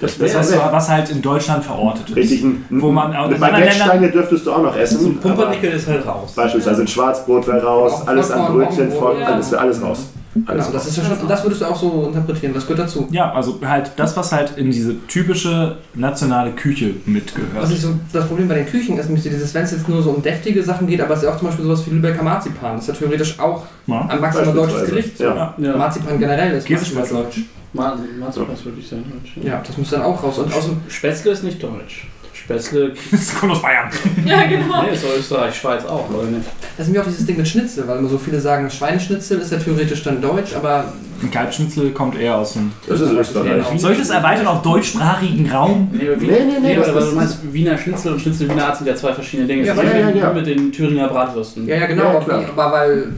das, 0.00 0.18
Das 0.18 0.34
heißt, 0.34 0.58
was 0.72 0.88
halt 0.88 1.10
in 1.10 1.22
Deutschland 1.22 1.62
verortet 1.64 2.08
ist. 2.10 2.16
richtig. 2.16 2.42
Ein, 2.42 2.64
Wo 2.70 2.90
man 2.90 3.14
auch 3.14 3.26
eine 3.26 3.36
in 3.36 3.42
anderen 3.42 3.60
Baguette-Stange 3.60 4.10
dürftest 4.10 4.46
du 4.46 4.52
auch 4.52 4.62
noch 4.62 4.72
So 4.72 4.78
ein 4.78 4.82
essen. 4.82 5.20
Pumpernickel 5.20 5.70
ist 5.72 5.86
halt 5.86 6.04
raus. 6.06 6.32
Beispielsweise 6.34 6.80
ein 6.80 6.88
Schwarzbrot 6.88 7.46
wäre 7.46 7.62
raus, 7.62 7.92
Auch 7.92 8.06
alles 8.08 8.30
an 8.32 8.52
Brötchen, 8.52 8.90
voll, 8.90 9.16
ja. 9.20 9.26
alles 9.26 9.50
wäre 9.52 9.60
alles 9.60 9.80
raus. 9.82 9.98
Genau, 10.34 10.70
das 10.72 10.86
ist 10.88 10.96
ja 10.96 11.04
schon, 11.04 11.28
das 11.28 11.42
würdest 11.44 11.60
du 11.60 11.66
auch 11.66 11.76
so 11.78 12.06
interpretieren, 12.08 12.52
das 12.52 12.64
gehört 12.66 12.80
dazu. 12.80 13.06
Ja, 13.12 13.32
also 13.32 13.60
halt 13.64 13.92
das, 13.96 14.16
was 14.16 14.32
halt 14.32 14.56
in 14.56 14.70
diese 14.70 14.96
typische 15.06 15.76
nationale 15.94 16.50
Küche 16.50 16.90
mitgehört. 17.06 17.50
Was 17.54 17.70
ich 17.70 17.80
so 17.80 17.94
das 18.12 18.26
Problem 18.26 18.48
bei 18.48 18.56
den 18.56 18.66
Küchen 18.66 18.98
ist, 18.98 19.06
nämlich 19.06 19.22
dieses, 19.22 19.54
wenn 19.54 19.62
es 19.62 19.70
jetzt 19.70 19.88
nur 19.88 20.02
so 20.02 20.10
um 20.10 20.22
deftige 20.22 20.60
Sachen 20.62 20.88
geht, 20.88 21.00
aber 21.00 21.14
es 21.14 21.20
ist 21.20 21.26
ja 21.26 21.32
auch 21.34 21.38
zum 21.38 21.48
Beispiel 21.48 21.64
sowas 21.64 21.86
wie 21.86 21.90
Lübecker 21.90 22.22
Marzipan. 22.24 22.72
Das 22.76 22.82
ist 22.82 22.88
ja 22.88 22.94
theoretisch 22.94 23.38
auch 23.38 23.62
Ja. 23.86 24.06
ein 24.08 24.20
maximal 24.20 24.52
deutsches. 24.54 24.86
Gericht. 24.86 25.20
Ja. 25.20 25.54
Ja. 25.56 25.76
Marzipan 25.76 26.18
generell 26.18 26.56
ist 26.56 26.68
maximal 26.68 27.06
deutsch. 27.06 27.40
Ma- 27.72 27.96
Marzipan 28.18 28.54
ist 28.54 28.64
wirklich 28.64 28.88
sehr 28.88 28.98
deutsch. 28.98 29.36
Ja, 29.42 29.62
das 29.64 29.76
muss 29.78 29.90
dann 29.90 30.02
auch 30.02 30.20
raus. 30.22 30.38
Und 30.38 30.52
außerdem, 30.52 30.78
Spätzle 30.88 31.30
ist 31.30 31.44
nicht 31.44 31.62
deutsch. 31.62 32.08
Spätzle. 32.44 32.92
Das 33.10 33.34
kommt 33.34 33.52
aus 33.52 33.62
Bayern. 33.62 33.88
Ja, 34.26 34.42
genau. 34.44 34.82
Nee, 34.82 34.94
ist 34.94 35.04
Österreich, 35.18 35.54
Schweiz 35.54 35.84
auch, 35.86 36.08
oder 36.10 36.24
nicht? 36.28 36.44
das 36.76 36.86
ist 36.86 36.92
mir 36.92 37.00
auch 37.00 37.06
dieses 37.06 37.24
Ding 37.26 37.36
mit 37.38 37.48
Schnitzel, 37.48 37.86
weil 37.88 37.98
immer 37.98 38.08
so 38.08 38.18
viele 38.18 38.40
sagen, 38.40 38.68
Schweineschnitzel 38.70 39.38
ist 39.40 39.52
ja 39.52 39.58
theoretisch 39.58 40.02
dann 40.02 40.20
deutsch, 40.20 40.54
aber 40.54 40.92
Ein 41.22 41.30
Kalbschnitzel 41.30 41.90
kommt 41.92 42.18
eher 42.18 42.36
aus 42.36 42.54
dem. 42.54 42.72
Das 42.86 43.00
ist 43.00 43.10
Österreich. 43.12 43.50
Genau. 43.66 43.78
Soll 43.78 43.92
ich 43.92 43.98
das 43.98 44.10
erweitern 44.10 44.46
auf 44.46 44.60
deutschsprachigen 44.62 45.50
Raum? 45.50 45.88
Nee, 45.92 46.04
Nee, 46.18 46.26
nee, 46.26 46.28
nee, 46.44 46.58
nee 46.60 46.74
das 46.76 46.88
aber 46.88 47.00
ist- 47.00 47.10
du 47.12 47.16
meinst 47.16 47.38
Wiener 47.52 47.78
Schnitzel 47.78 48.12
und 48.12 48.20
Schnitzel 48.20 48.50
Wiener 48.50 48.66
Art 48.66 48.76
sind 48.76 48.86
ja 48.88 48.94
zwei 48.96 49.12
verschiedene 49.14 49.48
Dinge. 49.48 49.64
Ja, 49.64 49.74
ja, 49.74 49.82
ja, 49.82 50.06
mit- 50.06 50.16
ja. 50.16 50.32
mit 50.32 50.46
den 50.46 50.70
Thüringer 50.72 51.08
Bratwürsten. 51.08 51.66
ja, 51.66 51.76
ja 51.76 51.86
genau, 51.86 52.04
Ja, 52.28 52.42
aber, 52.56 52.72
weil 52.72 53.08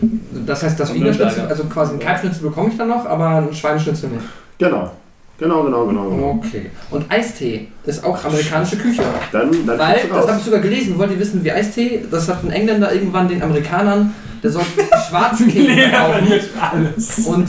das 0.46 0.62
heißt, 0.62 0.78
das 0.78 0.90
Und 0.90 0.96
Wiener. 0.96 1.12
Schnitzel, 1.14 1.46
also 1.48 1.64
quasi 1.64 1.94
ein 1.94 1.98
Kalbschnitzel 2.00 2.42
bekomme 2.42 2.68
ich 2.70 2.76
dann 2.76 2.88
noch, 2.88 3.04
aber 3.06 3.26
ein 3.28 3.52
Schweineschnitzel 3.52 4.10
nicht. 4.10 4.24
Genau. 4.58 4.90
Genau, 5.38 5.64
genau, 5.64 5.86
genau. 5.86 6.08
genau. 6.08 6.40
Okay. 6.44 6.70
Und 6.90 7.10
Eistee 7.10 7.68
ist 7.84 8.02
auch 8.04 8.24
amerikanische 8.24 8.76
Küche. 8.76 9.02
Dann, 9.32 9.50
dann 9.66 9.78
Weil, 9.78 10.00
das 10.10 10.26
habe 10.28 10.38
ich 10.38 10.44
sogar 10.44 10.60
gelesen, 10.60 10.98
wollt 10.98 11.10
ihr 11.10 11.18
wissen, 11.20 11.44
wie 11.44 11.52
Eistee, 11.52 12.04
das 12.10 12.28
hat 12.28 12.42
ein 12.42 12.50
Engländer 12.50 12.92
irgendwann 12.92 13.28
den 13.28 13.42
Amerikanern, 13.42 14.14
der 14.42 14.50
sollte 14.50 14.68
Schwarztee 15.08 15.68
verkaufen. 15.90 16.40
alles. 16.72 17.18
Und 17.26 17.48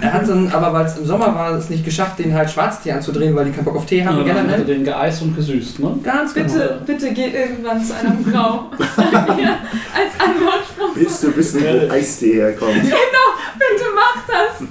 er 0.00 0.12
hat 0.12 0.28
dann, 0.28 0.48
aber 0.52 0.72
weil 0.72 0.86
es 0.86 0.96
im 0.96 1.06
Sommer 1.06 1.34
war, 1.34 1.52
es 1.56 1.70
nicht 1.70 1.84
geschafft, 1.84 2.18
den 2.20 2.34
halt 2.34 2.50
Schwarztee 2.50 2.92
anzudrehen, 2.92 3.34
weil 3.34 3.46
die 3.46 3.50
keinen 3.50 3.64
Bock 3.64 3.76
auf 3.76 3.86
Tee 3.86 3.98
Ja, 3.98 4.06
haben 4.06 4.18
dann 4.18 4.28
hat 4.28 4.36
er 4.36 4.42
generell. 4.44 4.64
den 4.64 4.84
geeist 4.84 5.22
und 5.22 5.34
gesüßt, 5.36 5.80
ne? 5.80 5.98
Ganz 6.02 6.34
genau. 6.34 6.52
Bitte, 6.52 6.80
bitte 6.86 7.12
geht 7.12 7.34
irgendwann 7.34 7.84
zu 7.84 7.94
einer 7.94 8.16
Frau. 8.32 8.66
Sag 8.96 9.36
mir 9.36 9.48
als 9.48 10.12
Antwortspruch. 10.18 10.94
Willst 10.94 11.22
du 11.22 11.36
wissen, 11.36 11.62
wo 11.62 11.92
Eistee 11.92 12.34
herkommt? 12.34 12.74
Bitte 12.82 13.84
mach 13.94 14.22
das. 14.26 14.68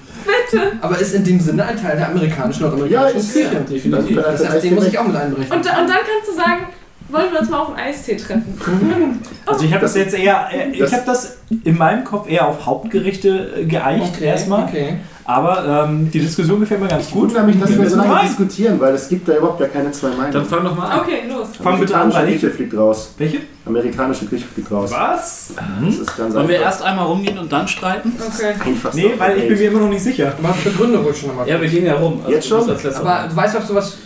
Bitte. 0.52 0.72
Aber 0.82 0.98
ist 1.00 1.14
in 1.14 1.24
dem 1.24 1.40
Sinne 1.40 1.66
ein 1.66 1.80
Teil 1.82 1.98
der 1.98 2.10
amerikanischen, 2.10 2.64
nordamerikanischen 2.64 3.18
Ja, 3.18 3.20
ist- 3.20 3.34
Küche. 3.34 3.66
Definitiv. 3.70 4.16
Das 4.16 4.50
heißt, 4.50 4.64
den 4.64 4.76
muss 4.76 4.88
ich 4.88 4.98
auch 4.98 5.08
mit 5.08 5.16
einbrechen. 5.16 5.52
Und, 5.52 5.60
und 5.60 5.66
dann 5.66 5.88
kannst 5.90 6.30
du 6.30 6.34
sagen, 6.36 6.68
wollen 7.10 7.32
wir 7.32 7.40
uns 7.42 7.50
mal 7.50 7.60
auf 7.60 7.70
einen 7.70 7.78
Eistee 7.88 8.16
treffen? 8.18 8.58
Also 9.46 9.66
ich 9.66 9.72
habe 9.74 9.82
das, 9.82 9.94
Das- 9.94 10.02
jetzt 10.04 10.14
eher, 10.18 10.48
äh, 10.54 10.70
ich 10.72 10.94
habe 10.94 11.04
das 11.06 11.38
in 11.66 11.78
meinem 11.78 12.06
Kopf 12.06 12.30
eher 12.30 12.48
auf 12.48 12.66
Hauptgerichte 12.66 13.52
äh, 13.60 13.66
geeicht 13.66 14.22
erstmal. 14.22 14.64
Okay. 14.64 14.96
Aber 15.26 15.86
ähm, 15.88 16.12
die 16.12 16.20
Diskussion 16.20 16.60
gefällt 16.60 16.82
mir 16.82 16.88
ganz 16.90 17.06
Ich 17.06 17.12
gut. 17.12 17.24
wundere 17.30 17.44
mich, 17.46 17.58
dass 17.60 17.70
Wir 17.70 17.80
wir 17.82 17.90
so 17.90 17.96
lange 17.96 18.14
rein. 18.14 18.26
diskutieren, 18.28 18.80
weil 18.80 18.94
es 18.94 19.08
gibt 19.08 19.28
da 19.30 19.38
überhaupt 19.38 19.58
gar 19.60 19.70
keine 19.70 19.90
zwei 19.92 20.10
Dann 20.10 20.18
Meinungen. 20.18 20.46
fang 20.46 20.64
doch 20.66 20.76
mal 20.76 20.86
an. 20.90 21.00
Okay, 21.00 21.24
los. 21.30 21.48
Fang 21.62 21.80
bitte 21.80 21.96
an, 21.96 22.02
Amerikanische 22.02 22.36
ich. 22.36 22.42
Küche 22.42 22.54
fliegt 22.54 22.78
raus. 22.78 23.14
Welche? 23.18 23.38
Amerikanische 23.66 24.26
Küche 24.26 24.46
fliegt 24.54 24.70
raus. 24.70 24.92
Was? 24.92 25.54
Das 25.86 25.96
ist 25.98 26.18
ganz 26.18 26.36
Wollen 26.36 26.48
wir 26.50 26.60
erst 26.60 26.82
einmal 26.84 27.06
rumgehen 27.06 27.38
und 27.38 27.50
dann 27.50 27.66
streiten? 27.68 28.12
Okay. 28.20 28.54
Einfach 28.66 28.94
Nee, 28.94 29.14
weil 29.18 29.38
ich 29.38 29.48
bin 29.48 29.58
mir 29.58 29.68
immer 29.72 29.80
noch 29.80 29.90
nicht 29.90 30.04
sicher. 30.04 30.34
Aber 30.44 30.54
begründe 30.62 30.98
ruhig 30.98 31.18
schon 31.18 31.30
nochmal. 31.30 31.48
Ja, 31.48 31.62
wir 31.62 31.70
gehen 31.70 31.86
ja 31.86 31.94
rum. 31.96 32.20
Also 32.24 32.32
Jetzt 32.32 32.48
schon? 32.50 32.70
Aber 32.70 33.28
du 33.30 33.36
weißt 33.36 33.58
auch 33.58 33.62
sowas. 33.66 33.98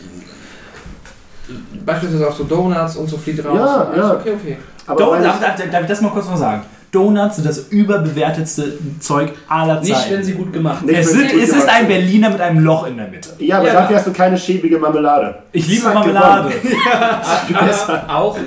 Beispielsweise 1.86 2.28
auch 2.30 2.36
so 2.36 2.43
Donuts 2.43 2.97
und 2.97 3.09
so 3.09 3.18
fliegt 3.18 3.43
raus. 3.43 3.55
Ja, 3.57 3.91
ja. 3.95 4.13
Okay, 4.15 4.34
okay. 4.39 4.57
Aber 4.86 4.99
Don 4.99 5.11
weil 5.13 5.24
darf, 5.24 5.36
ich, 5.36 5.41
darf, 5.41 5.72
darf 5.72 5.82
ich 5.82 5.88
das 5.88 6.01
mal 6.01 6.09
kurz 6.11 6.28
noch 6.28 6.38
sagen? 6.38 6.63
Donuts 6.91 7.35
sind 7.35 7.45
das 7.47 7.67
überbewertetste 7.69 8.77
Zeug 8.99 9.31
aller 9.49 9.81
Nicht, 9.81 9.93
Zeiten. 9.93 10.13
wenn 10.13 10.23
sie 10.23 10.33
gut 10.33 10.53
gemacht 10.53 10.85
Nicht, 10.85 11.03
sind. 11.07 11.21
es, 11.25 11.31
sind, 11.31 11.41
es 11.43 11.49
ist 11.49 11.69
ein. 11.69 11.88
Berliner 11.88 12.29
mit 12.29 12.41
einem 12.41 12.59
Loch 12.63 12.88
in 12.88 12.97
der 12.97 13.07
Mitte. 13.07 13.29
ja, 13.39 13.57
aber 13.57 13.67
Ja, 13.67 13.73
dafür 13.73 13.97
hast 13.97 14.07
du 14.07 14.13
keine 14.13 14.38
schäbige 14.38 14.77
Marmelade. 14.77 15.35
Ich 15.51 15.67
liebe 15.67 15.89
Marmelade. 15.89 16.51
Aber 17.53 18.09
auch, 18.15 18.38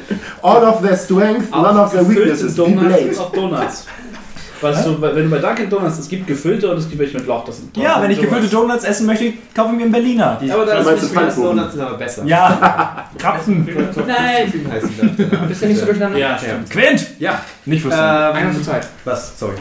All 0.42 0.64
of 0.64 0.80
their 0.82 0.96
strength, 0.96 1.50
none 1.50 1.78
of 1.80 1.92
their 1.92 2.08
weaknesses. 2.08 2.54
Donuts 2.54 3.18
Donuts. 3.32 3.86
Weißt 4.60 4.86
du, 4.86 5.00
wenn 5.00 5.14
du 5.24 5.30
bei 5.30 5.38
Dunkin' 5.38 5.70
Donuts, 5.70 5.98
es 5.98 6.08
gibt 6.08 6.26
gefüllte 6.26 6.70
und 6.70 6.76
es 6.78 6.86
gibt 6.88 6.98
welche 7.00 7.16
mit 7.18 7.26
Loch. 7.26 7.44
Das 7.46 7.56
sind 7.56 7.74
Ja, 7.76 8.00
wenn 8.02 8.10
ich 8.10 8.20
gefüllte 8.20 8.46
Donuts 8.48 8.84
essen 8.84 9.06
möchte, 9.06 9.32
kaufe 9.54 9.70
ich 9.70 9.76
mir 9.76 9.82
einen 9.84 9.92
Berliner. 9.92 10.38
Die 10.40 10.52
Aber 10.52 10.66
da 10.66 10.78
ist 10.78 11.02
nicht? 11.14 11.36
Donuts 11.38 11.72
sind 11.72 11.80
aber 11.82 11.96
besser. 11.96 12.24
Ja, 12.26 13.06
Krapfen. 13.18 13.66
Nein. 14.06 14.52
Bist 15.48 15.62
du 15.62 15.66
nicht 15.66 15.80
so 15.80 15.86
durcheinander? 15.86 16.18
Ja, 16.18 16.36
stimmt. 16.38 16.68
Quint! 16.70 17.06
Ja. 17.18 17.40
Nicht 17.64 17.80
flüstern. 17.82 18.34
Einer 18.34 18.50
zur 18.50 18.60
Ähm, 18.60 18.64
Zeit. 18.66 18.88
was? 19.04 19.38
Sorry. 19.38 19.54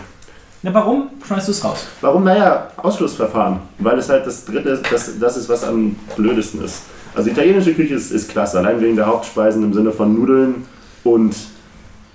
Na, 0.61 0.73
warum 0.73 1.09
schmeißt 1.25 1.47
du 1.47 1.51
es 1.53 1.63
raus? 1.63 1.85
Warum? 2.01 2.25
Naja, 2.25 2.67
Ausschlussverfahren. 2.75 3.59
Weil 3.77 3.97
es 3.99 4.09
halt 4.09 4.27
das 4.27 4.43
dritte, 4.43 4.81
das, 4.91 5.17
das 5.17 5.37
ist, 5.37 5.47
was 5.47 5.63
am 5.63 5.95
blödesten 6.17 6.61
ist. 6.65 6.81
Also 7.15 7.29
italienische 7.29 7.73
Küche 7.73 7.93
ist, 7.95 8.11
ist 8.11 8.29
klasse, 8.29 8.59
allein 8.59 8.81
wegen 8.81 8.97
der 8.97 9.05
Hauptspeisen 9.07 9.63
im 9.63 9.73
Sinne 9.73 9.91
von 9.91 10.13
Nudeln 10.13 10.65
und 11.05 11.33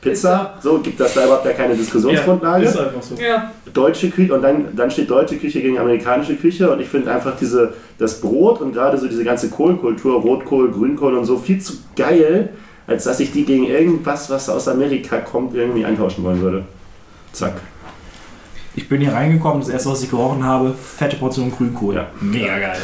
Pizza. 0.04 0.54
So 0.60 0.78
gibt 0.78 1.00
das 1.00 1.14
da 1.14 1.24
überhaupt 1.24 1.46
ja 1.46 1.52
keine 1.52 1.74
Diskussionsgrundlage. 1.74 2.66
Ist 2.66 2.78
einfach 2.78 3.02
so. 3.02 3.16
Ja. 3.16 3.50
deutsche 3.72 4.10
Küche 4.10 4.34
und 4.34 4.42
dann, 4.42 4.76
dann 4.76 4.90
steht 4.90 5.10
deutsche 5.10 5.36
Küche 5.36 5.62
gegen 5.62 5.78
amerikanische 5.78 6.36
Küche 6.36 6.70
und 6.70 6.80
ich 6.80 6.88
finde 6.88 7.12
einfach 7.12 7.36
diese, 7.36 7.72
das 7.98 8.20
Brot 8.20 8.60
und 8.60 8.72
gerade 8.72 8.98
so 8.98 9.08
diese 9.08 9.24
ganze 9.24 9.48
Kohlkultur, 9.48 10.20
Rotkohl, 10.20 10.70
Grünkohl 10.70 11.14
und 11.14 11.24
so 11.24 11.38
viel 11.38 11.58
zu 11.58 11.74
geil, 11.96 12.50
als 12.86 13.04
dass 13.04 13.18
ich 13.18 13.32
die 13.32 13.44
gegen 13.44 13.64
irgendwas, 13.66 14.28
was 14.28 14.48
aus 14.48 14.68
Amerika 14.68 15.18
kommt, 15.18 15.54
irgendwie 15.54 15.84
eintauschen 15.84 16.22
wollen 16.22 16.42
würde. 16.42 16.64
Zack. 17.32 17.54
Ich 18.76 18.88
bin 18.88 19.00
hier 19.00 19.12
reingekommen, 19.12 19.60
das 19.60 19.70
erste, 19.70 19.88
was 19.88 20.02
ich 20.02 20.10
gerochen 20.10 20.44
habe, 20.44 20.74
fette 20.74 21.16
Portion 21.16 21.50
Grünkohl. 21.50 21.94
Ja. 21.94 22.08
Mega 22.20 22.58
geil. 22.58 22.78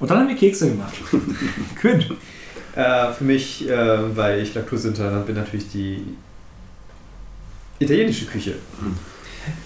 Und 0.00 0.10
dann 0.10 0.20
haben 0.20 0.28
wir 0.28 0.34
Kekse 0.36 0.70
gemacht. 0.70 0.94
Quint. 1.80 2.10
Äh, 2.76 3.12
für 3.12 3.24
mich, 3.24 3.68
äh, 3.68 4.16
weil 4.16 4.40
ich 4.40 4.54
laktoseintolerant 4.54 5.26
bin, 5.26 5.34
natürlich 5.36 5.68
die 5.70 6.04
italienische 7.78 8.26
Küche. 8.26 8.54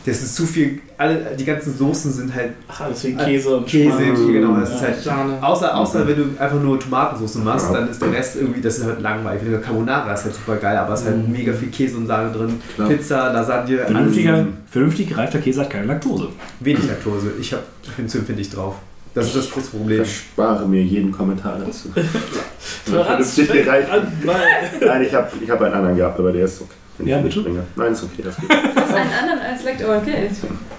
Das 0.06 0.22
ist 0.22 0.36
zu 0.36 0.46
viel, 0.46 0.80
alle, 0.96 1.34
die 1.36 1.44
ganzen 1.44 1.76
Soßen 1.76 2.12
sind 2.12 2.32
halt 2.32 2.52
Ach, 2.68 2.82
alles 2.82 3.02
wegen 3.04 3.18
Käse 3.18 3.56
und 3.56 3.66
Käse, 3.66 3.90
Schmarrn. 3.98 4.32
genau. 4.32 4.56
Das 4.60 4.70
Ja. 4.70 4.76
ist 4.76 4.82
halt, 4.82 5.02
Sahne. 5.02 5.42
außer, 5.42 5.76
außer 5.76 6.06
wenn 6.06 6.16
du 6.16 6.24
einfach 6.40 6.60
nur 6.62 6.78
Tomatensauce 6.78 7.34
machst, 7.42 7.74
dann 7.74 7.90
ist 7.90 8.00
der 8.00 8.12
Rest 8.12 8.36
irgendwie, 8.36 8.60
das 8.60 8.78
ist 8.78 8.84
halt 8.84 9.00
langweilig. 9.00 9.42
Carbonara 9.62 10.12
ist 10.14 10.24
halt 10.24 10.34
super 10.36 10.56
geil, 10.56 10.76
aber 10.76 10.94
es 10.94 11.00
ist 11.00 11.06
halt 11.08 11.26
Mhm. 11.26 11.32
mega 11.32 11.52
viel 11.52 11.68
Käse 11.70 11.96
und 11.96 12.06
Sahne 12.06 12.30
drin. 12.32 12.60
Klar. 12.76 12.88
Pizza, 12.88 13.32
Lasagne, 13.32 13.78
Vernünftiger, 13.78 14.34
alles. 14.34 14.46
vernünftig 14.70 15.08
gereifter 15.08 15.38
Käse 15.40 15.60
hat 15.62 15.70
keine 15.70 15.86
Laktose. 15.86 16.28
Wenig 16.60 16.86
Laktose. 16.86 17.32
Ich, 17.40 17.52
hab, 17.52 17.64
ich 17.82 17.90
bin 17.90 18.08
zu 18.08 18.18
empfindlich 18.18 18.50
drauf. 18.50 18.76
Das 19.14 19.26
ist 19.26 19.36
das 19.36 19.50
große 19.50 19.66
Ich 19.66 19.70
Problem. 19.72 19.98
verspare 20.04 20.66
mir 20.66 20.82
jeden 20.82 21.12
Kommentar 21.12 21.58
dazu. 21.64 21.88
Toleranz 22.86 23.38
an, 23.38 24.12
Nein, 24.24 25.02
ich 25.02 25.14
habe 25.14 25.28
ich 25.40 25.50
hab 25.50 25.60
einen 25.62 25.74
anderen 25.74 25.96
gehabt, 25.96 26.18
aber 26.18 26.32
der 26.32 26.44
ist 26.46 26.60
okay. 26.60 26.70
Den 26.98 27.06
Ja, 27.08 27.18
ich 27.18 27.24
bitte? 27.24 27.40
bringe. 27.42 27.64
Nein, 27.76 27.92
ist 27.92 28.02
okay, 28.04 28.22
das 28.24 28.36
geht. 28.36 28.50
Das 28.50 28.88
ist 28.88 28.94
einen 28.94 29.10
anderen 29.12 29.40
als 29.40 29.64
Lekt, 29.64 29.82
aber 29.84 29.98
okay. 29.98 30.30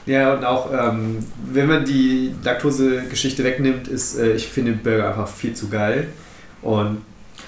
Ja, 0.06 0.34
und 0.34 0.46
auch, 0.46 0.70
ähm, 0.72 1.18
wenn 1.52 1.68
man 1.68 1.84
die 1.86 2.34
Laktose-Geschichte 2.44 3.44
wegnimmt, 3.44 3.88
ist, 3.88 4.18
äh, 4.18 4.34
ich 4.34 4.48
finde 4.48 4.74
Burger 4.74 5.10
einfach 5.10 5.28
viel 5.28 5.54
zu 5.54 5.68
geil. 5.70 6.08
Und 6.62 7.00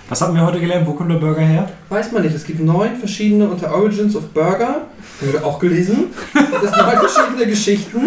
Was 0.10 0.22
haben 0.22 0.36
wir 0.36 0.46
heute 0.46 0.60
gelernt? 0.60 0.88
Wo 0.88 0.94
kommt 0.94 1.12
der 1.12 1.18
Burger 1.18 1.42
her? 1.42 1.70
Weiß 1.90 2.12
man 2.12 2.24
nicht. 2.24 2.36
Es 2.36 2.46
gibt 2.46 2.60
neun 2.62 2.96
verschiedene 2.98 3.48
unter 3.48 3.74
Origins 3.74 4.16
of 4.16 4.28
Burger. 4.30 4.86
Haben 5.22 5.34
wir 5.34 5.46
auch 5.46 5.60
gelesen. 5.60 6.06
Das 6.34 6.62
sind 6.62 6.78
neun 6.78 6.98
verschiedene 6.98 7.46
Geschichten. 7.48 8.02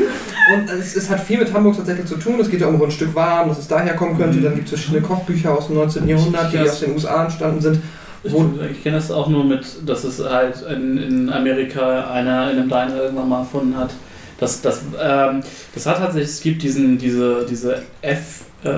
Und 0.53 0.71
es, 0.71 0.97
es 0.97 1.09
hat 1.11 1.21
viel 1.21 1.39
mit 1.39 1.53
Hamburg 1.53 1.77
tatsächlich 1.77 2.07
zu 2.07 2.17
tun. 2.17 2.39
Es 2.41 2.51
geht 2.51 2.61
ja 2.61 2.67
um 2.67 2.83
ein 2.83 2.91
Stück 2.91 3.15
warm, 3.15 3.49
dass 3.49 3.59
es 3.59 3.69
daher 3.69 3.95
kommen 3.95 4.17
könnte. 4.17 4.41
Dann 4.41 4.55
gibt 4.55 4.67
es 4.67 4.71
verschiedene 4.71 5.03
Kochbücher 5.03 5.57
aus 5.57 5.67
dem 5.67 5.77
19. 5.77 6.09
Jahrhundert, 6.09 6.53
die 6.53 6.59
aus 6.59 6.81
den 6.81 6.93
USA 6.93 7.25
entstanden 7.25 7.61
sind. 7.61 7.81
Ich, 8.23 8.33
ich 8.33 8.83
kenne 8.83 8.97
das 8.97 9.11
auch 9.11 9.29
nur 9.29 9.45
mit, 9.45 9.65
dass 9.87 10.05
es 10.05 10.23
halt 10.23 10.63
in, 10.71 10.99
in 10.99 11.33
Amerika 11.33 12.11
einer 12.11 12.51
in 12.51 12.59
einem 12.59 12.69
Diner 12.69 12.97
irgendwann 13.03 13.29
mal 13.29 13.39
erfunden 13.41 13.77
hat. 13.77 13.91
Das, 14.39 14.61
das, 14.63 14.81
ähm, 15.03 15.41
das 15.75 15.87
hat 15.87 15.99
tatsächlich, 15.99 16.31
es 16.31 16.41
gibt 16.41 16.63
diesen, 16.63 16.99
diese, 16.99 17.47
diese 17.49 17.83
F, 18.03 18.43
äh, 18.65 18.71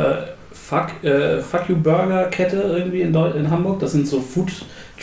Fuck, 0.53 1.03
äh, 1.05 1.41
Fuck 1.41 1.69
You 1.69 1.77
Burger 1.77 2.25
Kette 2.31 2.57
irgendwie 2.57 3.03
in, 3.03 3.13
Deu 3.13 3.31
in 3.31 3.51
Hamburg. 3.51 3.81
Das 3.81 3.93
sind 3.93 4.07
so 4.07 4.21
Food 4.21 4.51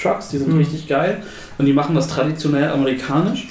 Trucks, 0.02 0.30
die 0.30 0.38
sind 0.38 0.50
Mhm. 0.54 0.60
richtig 0.60 0.88
geil. 0.88 1.22
Und 1.58 1.66
die 1.66 1.74
machen 1.74 1.94
das 1.96 2.08
traditionell 2.08 2.70
amerikanisch. 2.70 3.48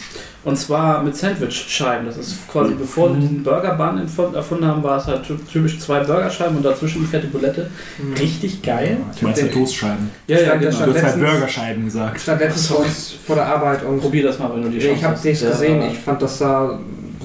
Und 0.48 0.56
zwar 0.56 1.02
mit 1.02 1.14
Sandwich-Scheiben. 1.16 2.06
Das 2.06 2.16
ist 2.16 2.48
quasi, 2.48 2.74
bevor 2.74 3.12
sie 3.14 3.20
diesen 3.20 3.42
Burger-Bun 3.42 3.98
erfund- 4.06 4.34
erfunden 4.34 4.66
haben, 4.66 4.82
war 4.82 4.98
es 4.98 5.06
halt 5.06 5.24
ty- 5.26 5.36
typisch 5.52 5.78
zwei 5.78 6.00
Burgerscheiben 6.00 6.56
und 6.56 6.64
dazwischen 6.64 7.00
die 7.02 7.06
fette 7.06 7.26
Bulette. 7.28 7.70
Richtig 8.18 8.62
geil. 8.62 8.98
Du 9.18 9.26
meinst 9.26 9.42
ja 9.42 9.48
Toastscheiben. 9.48 10.10
Ja, 10.26 10.40
ja, 10.40 10.56
genau. 10.56 10.70
Du 10.86 10.94
hast 10.94 11.02
halt 11.02 11.20
Burgerscheiben 11.20 11.84
gesagt. 11.84 12.20
Stand 12.20 12.40
letztens 12.40 13.14
vor 13.26 13.36
der 13.36 13.46
Arbeit 13.46 13.84
und 13.84 14.00
Probier 14.00 14.24
das 14.24 14.38
mal, 14.38 14.50
wenn 14.54 14.62
du 14.62 14.68
die 14.70 14.78
Chance 14.78 14.94
ich 14.96 15.04
habe 15.04 15.18
nichts 15.22 15.42
Ja. 15.42 15.50
gesehen. 15.50 15.82
Ich 15.92 15.98
fand 15.98 16.22
das 16.22 16.38
sah 16.38 16.78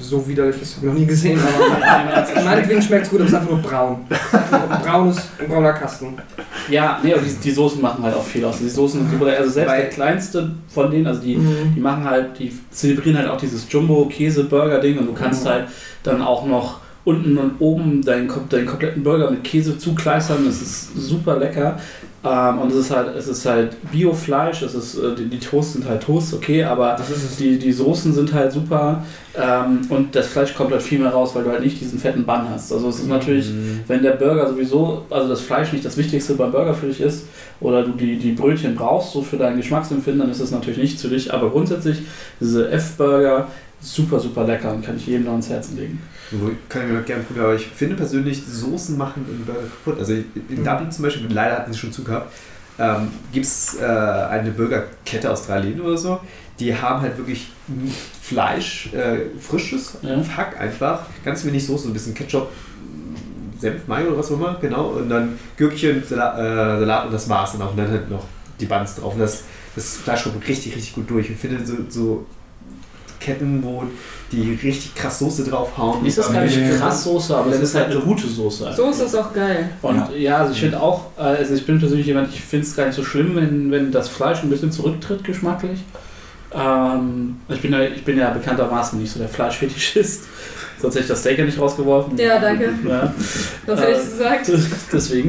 so 0.08 0.26
widerlich, 0.28 0.56
das 0.60 0.76
habe 0.76 0.86
ich 0.86 0.92
noch 0.92 0.98
nie 1.00 1.06
gesehen. 1.06 1.38
Aber 1.40 2.42
meinetwegen 2.44 2.80
schmeckt 2.82 3.04
es 3.06 3.10
gut, 3.10 3.20
aber 3.20 3.26
es 3.28 3.32
ist 3.32 3.38
einfach 3.38 3.50
nur 3.52 3.60
braun. 3.62 4.06
Ein 4.10 4.82
braunes, 4.84 5.16
ein 5.38 5.48
brauner 5.48 5.72
Kasten. 5.72 6.14
Ja, 6.70 6.98
nee, 7.02 7.12
aber 7.12 7.22
die, 7.22 7.34
die 7.34 7.50
Soßen 7.50 7.80
machen 7.82 8.02
halt 8.04 8.14
auch 8.14 8.24
viel 8.24 8.44
aus. 8.44 8.58
Die 8.58 8.68
Soßen 8.68 9.00
sind 9.00 9.10
super. 9.10 9.30
Also 9.36 9.50
selbst 9.50 9.70
Weil- 9.72 9.80
der 9.82 9.90
kleinste 9.90 10.50
von 10.68 10.90
denen, 10.90 11.06
also 11.06 11.20
die, 11.20 11.36
Mhm. 11.36 11.74
die 11.74 11.80
machen 11.80 12.04
halt, 12.04 12.38
die 12.38 12.52
zelebrieren 12.70 13.18
halt 13.18 13.28
auch 13.28 13.36
dieses 13.38 13.66
Jumbo-Käse-Burger-Ding 13.70 14.98
und 14.98 15.06
du 15.06 15.12
kannst 15.12 15.46
halt 15.46 15.66
dann 16.02 16.22
auch 16.22 16.46
noch 16.46 16.80
unten 17.04 17.36
und 17.36 17.60
oben 17.60 18.02
deinen, 18.02 18.28
deinen 18.48 18.66
kompletten 18.66 19.02
Burger 19.02 19.30
mit 19.30 19.44
Käse 19.44 19.78
zukleistern. 19.78 20.44
Das 20.44 20.62
ist 20.62 20.96
super 20.96 21.38
lecker. 21.38 21.78
Ähm, 22.24 22.58
und 22.58 22.72
es 22.72 22.76
ist 22.76 22.90
halt, 22.90 23.14
es 23.14 23.28
ist 23.28 23.44
halt 23.44 23.76
Bio-Fleisch, 23.92 24.62
es 24.62 24.74
ist, 24.74 24.96
äh, 24.96 25.14
die, 25.14 25.26
die 25.26 25.38
Toast 25.38 25.74
sind 25.74 25.86
halt 25.86 26.02
Toast, 26.02 26.32
okay, 26.32 26.64
aber 26.64 26.96
die, 27.38 27.58
die 27.58 27.72
Soßen 27.72 28.14
sind 28.14 28.32
halt 28.32 28.50
super 28.50 29.04
ähm, 29.38 29.80
und 29.90 30.14
das 30.16 30.28
Fleisch 30.28 30.54
kommt 30.54 30.72
halt 30.72 30.80
viel 30.80 31.00
mehr 31.00 31.10
raus, 31.10 31.34
weil 31.34 31.44
du 31.44 31.50
halt 31.50 31.62
nicht 31.62 31.78
diesen 31.78 31.98
fetten 31.98 32.24
Bann 32.24 32.48
hast. 32.48 32.72
Also 32.72 32.88
es 32.88 33.00
ist 33.00 33.08
natürlich, 33.08 33.50
wenn 33.88 34.02
der 34.02 34.12
Burger 34.12 34.48
sowieso, 34.48 35.04
also 35.10 35.28
das 35.28 35.42
Fleisch 35.42 35.74
nicht 35.74 35.84
das 35.84 35.98
Wichtigste 35.98 36.32
beim 36.34 36.50
Burger 36.50 36.72
für 36.72 36.86
dich 36.86 37.02
ist 37.02 37.26
oder 37.60 37.82
du 37.82 37.90
die, 37.90 38.16
die 38.16 38.32
Brötchen 38.32 38.74
brauchst, 38.74 39.12
so 39.12 39.20
für 39.20 39.36
dein 39.36 39.58
Geschmacksempfinden, 39.58 40.22
dann 40.22 40.30
ist 40.30 40.40
das 40.40 40.50
natürlich 40.50 40.78
nicht 40.78 40.98
zu 40.98 41.08
dich. 41.08 41.34
Aber 41.34 41.50
grundsätzlich, 41.50 41.98
diese 42.40 42.70
F-Burger, 42.70 43.48
super, 43.80 44.18
super 44.18 44.44
lecker 44.44 44.72
und 44.72 44.82
kann 44.82 44.96
ich 44.96 45.06
jedem 45.06 45.24
nur 45.24 45.32
ans 45.32 45.50
Herzen 45.50 45.76
legen. 45.76 46.00
Wo- 46.40 46.50
Kann 46.68 46.82
ich 46.82 46.88
mir 46.88 46.98
noch 46.98 47.06
gerne 47.06 47.22
probieren, 47.22 47.46
aber 47.46 47.54
ich 47.56 47.66
finde 47.66 47.96
persönlich, 47.96 48.42
Soßen 48.44 48.96
machen 48.96 49.24
den 49.28 49.44
Burger 49.44 49.60
kaputt. 49.62 49.98
Also 49.98 50.12
in 50.14 50.24
Mhm. 50.48 50.64
Dublin 50.64 50.90
zum 50.92 51.04
Beispiel, 51.04 51.26
leider 51.32 51.56
hatten 51.58 51.72
sie 51.72 51.78
schon 51.78 51.92
zugehabt, 51.92 52.32
ähm, 52.78 53.08
gibt 53.32 53.46
es 53.46 53.76
äh, 53.80 53.84
eine 53.84 54.50
Burgerkette 54.50 55.30
Australien 55.30 55.80
oder 55.80 55.96
so, 55.96 56.20
die 56.58 56.74
haben 56.74 57.00
halt 57.02 57.16
wirklich 57.18 57.48
Fleisch, 58.22 58.92
äh, 58.92 59.38
frisches 59.40 59.96
Ja. 60.02 60.16
Hack 60.36 60.60
einfach, 60.60 61.02
ganz 61.24 61.44
wenig 61.44 61.66
Soße, 61.66 61.88
ein 61.88 61.92
bisschen 61.92 62.14
Ketchup, 62.14 62.48
Senf, 63.58 63.86
Mayo 63.86 64.08
oder 64.08 64.18
was 64.18 64.30
auch 64.30 64.36
immer, 64.36 64.56
genau, 64.60 64.88
und 64.88 65.08
dann 65.08 65.38
Gürkchen, 65.56 66.02
Salat, 66.06 66.38
äh, 66.38 66.80
Salat 66.80 67.06
und 67.06 67.12
das 67.12 67.28
war's 67.28 67.52
dann 67.52 67.62
auch. 67.62 67.70
Und 67.70 67.78
dann 67.78 67.90
halt 67.90 68.10
noch 68.10 68.24
die 68.60 68.66
Buns 68.66 68.96
drauf. 68.96 69.14
Und 69.14 69.20
das, 69.20 69.44
das 69.74 69.96
Fleisch 69.96 70.24
kommt 70.24 70.46
richtig, 70.46 70.74
richtig 70.76 70.94
gut 70.94 71.08
durch. 71.10 71.30
Ich 71.30 71.36
finde 71.36 71.64
so, 71.64 71.74
so 71.88 72.26
Ketten, 73.24 73.62
wo 73.62 73.82
die 74.30 74.58
richtig 74.62 74.94
krass 74.94 75.18
Soße 75.20 75.44
draufhauen. 75.44 76.04
Ist 76.04 76.18
das 76.18 76.32
gar 76.32 76.42
nicht 76.42 76.56
Nee. 76.56 76.76
krass 76.76 77.04
Soße, 77.04 77.36
aber 77.36 77.50
Das 77.50 77.58
es 77.58 77.62
ist 77.64 77.68
ist 77.70 77.80
halt 77.80 77.90
eine 77.92 78.00
gute 78.00 78.26
Soße. 78.26 78.72
So 78.76 78.90
ist 78.90 79.00
das 79.00 79.14
auch 79.14 79.32
geil. 79.32 79.70
Und 79.82 79.96
Ja. 79.96 80.10
ja, 80.16 80.36
also 80.38 80.52
ich 80.52 80.60
finde 80.60 80.80
auch, 80.80 81.06
äh, 81.18 81.22
also 81.22 81.54
ich 81.54 81.64
bin 81.66 81.78
persönlich 81.78 82.06
jemand, 82.06 82.28
ich 82.34 82.40
finde 82.40 82.66
es 82.66 82.76
gar 82.76 82.86
nicht 82.86 82.96
so 82.96 83.04
schlimm, 83.04 83.34
wenn, 83.36 83.70
wenn 83.70 83.90
das 83.92 84.08
Fleisch 84.08 84.42
ein 84.42 84.50
bisschen 84.50 84.70
zurücktritt 84.72 85.24
geschmacklich. 85.24 85.80
Ähm, 86.52 87.36
ich, 87.48 87.60
bin 87.62 87.72
ja, 87.72 87.82
ich 87.82 88.04
bin 88.04 88.16
ja 88.18 88.30
bekanntermaßen 88.30 89.00
nicht 89.00 89.12
so 89.12 89.18
der 89.18 89.28
Fleischfetischist. 89.28 90.24
Sonst 90.84 90.96
hätte 90.96 91.04
ich 91.04 91.08
das 91.08 91.20
Steak 91.20 91.38
ja 91.38 91.44
nicht 91.46 91.58
rausgeworfen. 91.58 92.18
Ja, 92.18 92.38
danke. 92.38 92.68
Ja. 92.86 93.10
Das 93.66 93.80
hätte 93.80 93.92
ich 93.92 93.96
Äh, 93.98 94.02
gesagt. 94.02 94.50
Deswegen. 94.92 95.28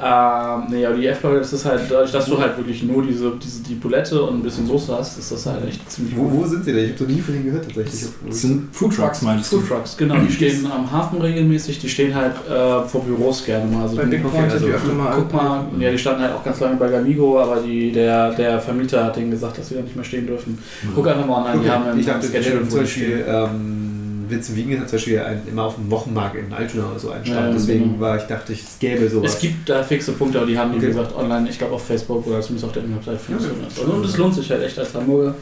Ähm, 0.00 0.62
nee, 0.70 0.86
aber 0.86 0.94
die 0.96 1.06
F-Burger, 1.08 1.40
das 1.40 1.52
ist 1.52 1.64
halt, 1.66 1.82
dadurch, 1.90 2.10
dass 2.10 2.24
du 2.24 2.38
halt 2.40 2.56
wirklich 2.56 2.82
nur 2.84 3.02
diese, 3.02 3.32
diese 3.42 3.62
die 3.64 3.74
Bulette 3.74 4.22
und 4.22 4.38
ein 4.38 4.42
bisschen 4.42 4.66
Soße 4.66 4.96
hast, 4.96 5.18
ist 5.18 5.30
das 5.30 5.44
halt 5.44 5.66
echt 5.68 5.90
ziemlich 5.90 6.16
Wo, 6.16 6.22
gut. 6.22 6.32
wo 6.40 6.46
sind 6.46 6.64
sie 6.64 6.72
denn? 6.72 6.84
Ich 6.86 6.92
habe 6.92 7.02
noch 7.04 7.10
nie 7.10 7.20
von 7.20 7.34
denen 7.34 7.44
gehört 7.46 7.64
tatsächlich. 7.66 8.06
Das 8.26 8.40
sind 8.40 8.74
Food 8.74 8.94
Trucks, 8.96 9.20
meinst 9.22 9.52
du? 9.52 9.58
Food 9.60 9.68
Trucks, 9.68 9.96
genau, 9.98 10.14
die 10.26 10.32
stehen 10.32 10.64
am 10.70 10.90
Hafen 10.90 11.20
regelmäßig, 11.20 11.80
die 11.80 11.88
stehen 11.88 12.14
halt 12.14 12.32
äh, 12.48 12.88
vor 12.88 13.02
Büros 13.04 13.44
gerne 13.44 13.66
mal. 13.70 13.82
Also 13.82 13.96
Bei 13.96 14.04
Big 14.04 14.24
okay, 14.24 14.44
die 14.48 14.52
also 14.52 14.66
öfter 14.68 14.92
mal. 14.94 15.12
Guck 15.16 15.32
mal, 15.34 15.64
ja, 15.78 15.90
die 15.90 15.98
standen 15.98 16.22
halt 16.22 16.32
auch 16.32 16.44
ganz 16.44 16.60
lange 16.60 16.76
bei 16.76 16.88
Gamigo, 16.88 17.38
aber 17.40 17.56
die, 17.60 17.92
der, 17.92 18.32
der 18.32 18.60
Vermieter 18.60 19.04
hat 19.04 19.16
denen 19.16 19.30
gesagt, 19.32 19.58
dass 19.58 19.68
sie 19.68 19.74
da 19.74 19.80
nicht 19.82 19.96
mehr 19.96 20.04
stehen 20.04 20.26
dürfen. 20.26 20.58
Guck 20.94 21.06
einfach 21.08 21.26
mal 21.26 21.44
online, 21.44 21.60
die 21.62 21.70
haben 21.70 21.82
Okay, 21.82 21.90
ein 21.92 22.00
ich 22.00 22.06
dachte, 22.06 22.26
Schedule, 22.28 22.60
zum 22.62 22.70
wo 22.70 22.74
die 22.76 22.80
Beispiel, 22.82 23.04
stehen. 23.04 23.24
ähm, 23.28 23.87
Vincent 24.30 24.56
Wiegen 24.56 24.78
hat 24.80 24.88
zum 24.88 24.96
Beispiel 24.96 25.20
ein, 25.20 25.42
immer 25.48 25.64
auf 25.64 25.74
dem 25.76 25.90
Wochenmarkt 25.90 26.36
in 26.36 26.52
Altona 26.52 26.90
oder 26.90 26.98
so 26.98 27.10
einen 27.10 27.24
Stand. 27.24 27.46
Ja, 27.48 27.52
Deswegen 27.52 27.84
genau. 27.84 28.00
war 28.00 28.16
ich, 28.16 28.22
dachte 28.24 28.52
ich, 28.52 28.62
es 28.62 28.78
gäbe 28.78 29.08
sowas. 29.08 29.34
Es 29.34 29.40
gibt 29.40 29.68
da 29.68 29.82
fixe 29.82 30.12
Punkte, 30.12 30.38
aber 30.38 30.46
die 30.46 30.58
haben, 30.58 30.72
wie 30.72 30.76
Okay. 30.78 30.86
gesagt, 30.88 31.14
online, 31.16 31.48
ich 31.50 31.58
glaube 31.58 31.74
auf 31.74 31.86
Facebook 31.86 32.26
oder 32.26 32.40
zumindest 32.40 32.64
auf 32.66 32.72
der 32.72 32.82
du 32.82 32.88
Ja, 32.90 32.96
das. 33.04 33.78
Also, 33.80 33.92
und 33.92 34.04
es 34.04 34.16
lohnt 34.16 34.34
sich 34.34 34.50
halt 34.50 34.62
echt 34.64 34.78
als 34.78 34.94
Hamburger. 34.94 35.34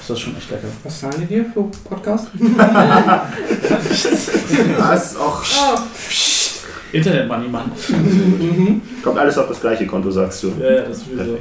Ist 0.00 0.10
das 0.10 0.18
schon 0.18 0.36
echt 0.36 0.50
lecker. 0.50 0.66
Was 0.82 0.98
zahlen 1.00 1.14
die 1.20 1.26
dir 1.26 1.44
für 1.44 1.62
Podcast? 1.88 2.28
Was? 4.78 5.16
Och, 5.16 5.44
Oh, 5.54 5.78
Internet 6.92 7.28
Money, 7.28 7.48
Mann. 7.48 7.70
mhm. 7.88 8.82
kommt 9.02 9.18
alles 9.18 9.38
auf 9.38 9.48
das 9.48 9.60
gleiche 9.60 9.86
Konto, 9.86 10.10
sagst 10.10 10.42
du. 10.42 10.52
Ja, 10.60 10.70
ja, 10.72 10.82
das 10.82 10.98
ist 10.98 11.06
sowieso. 11.06 11.38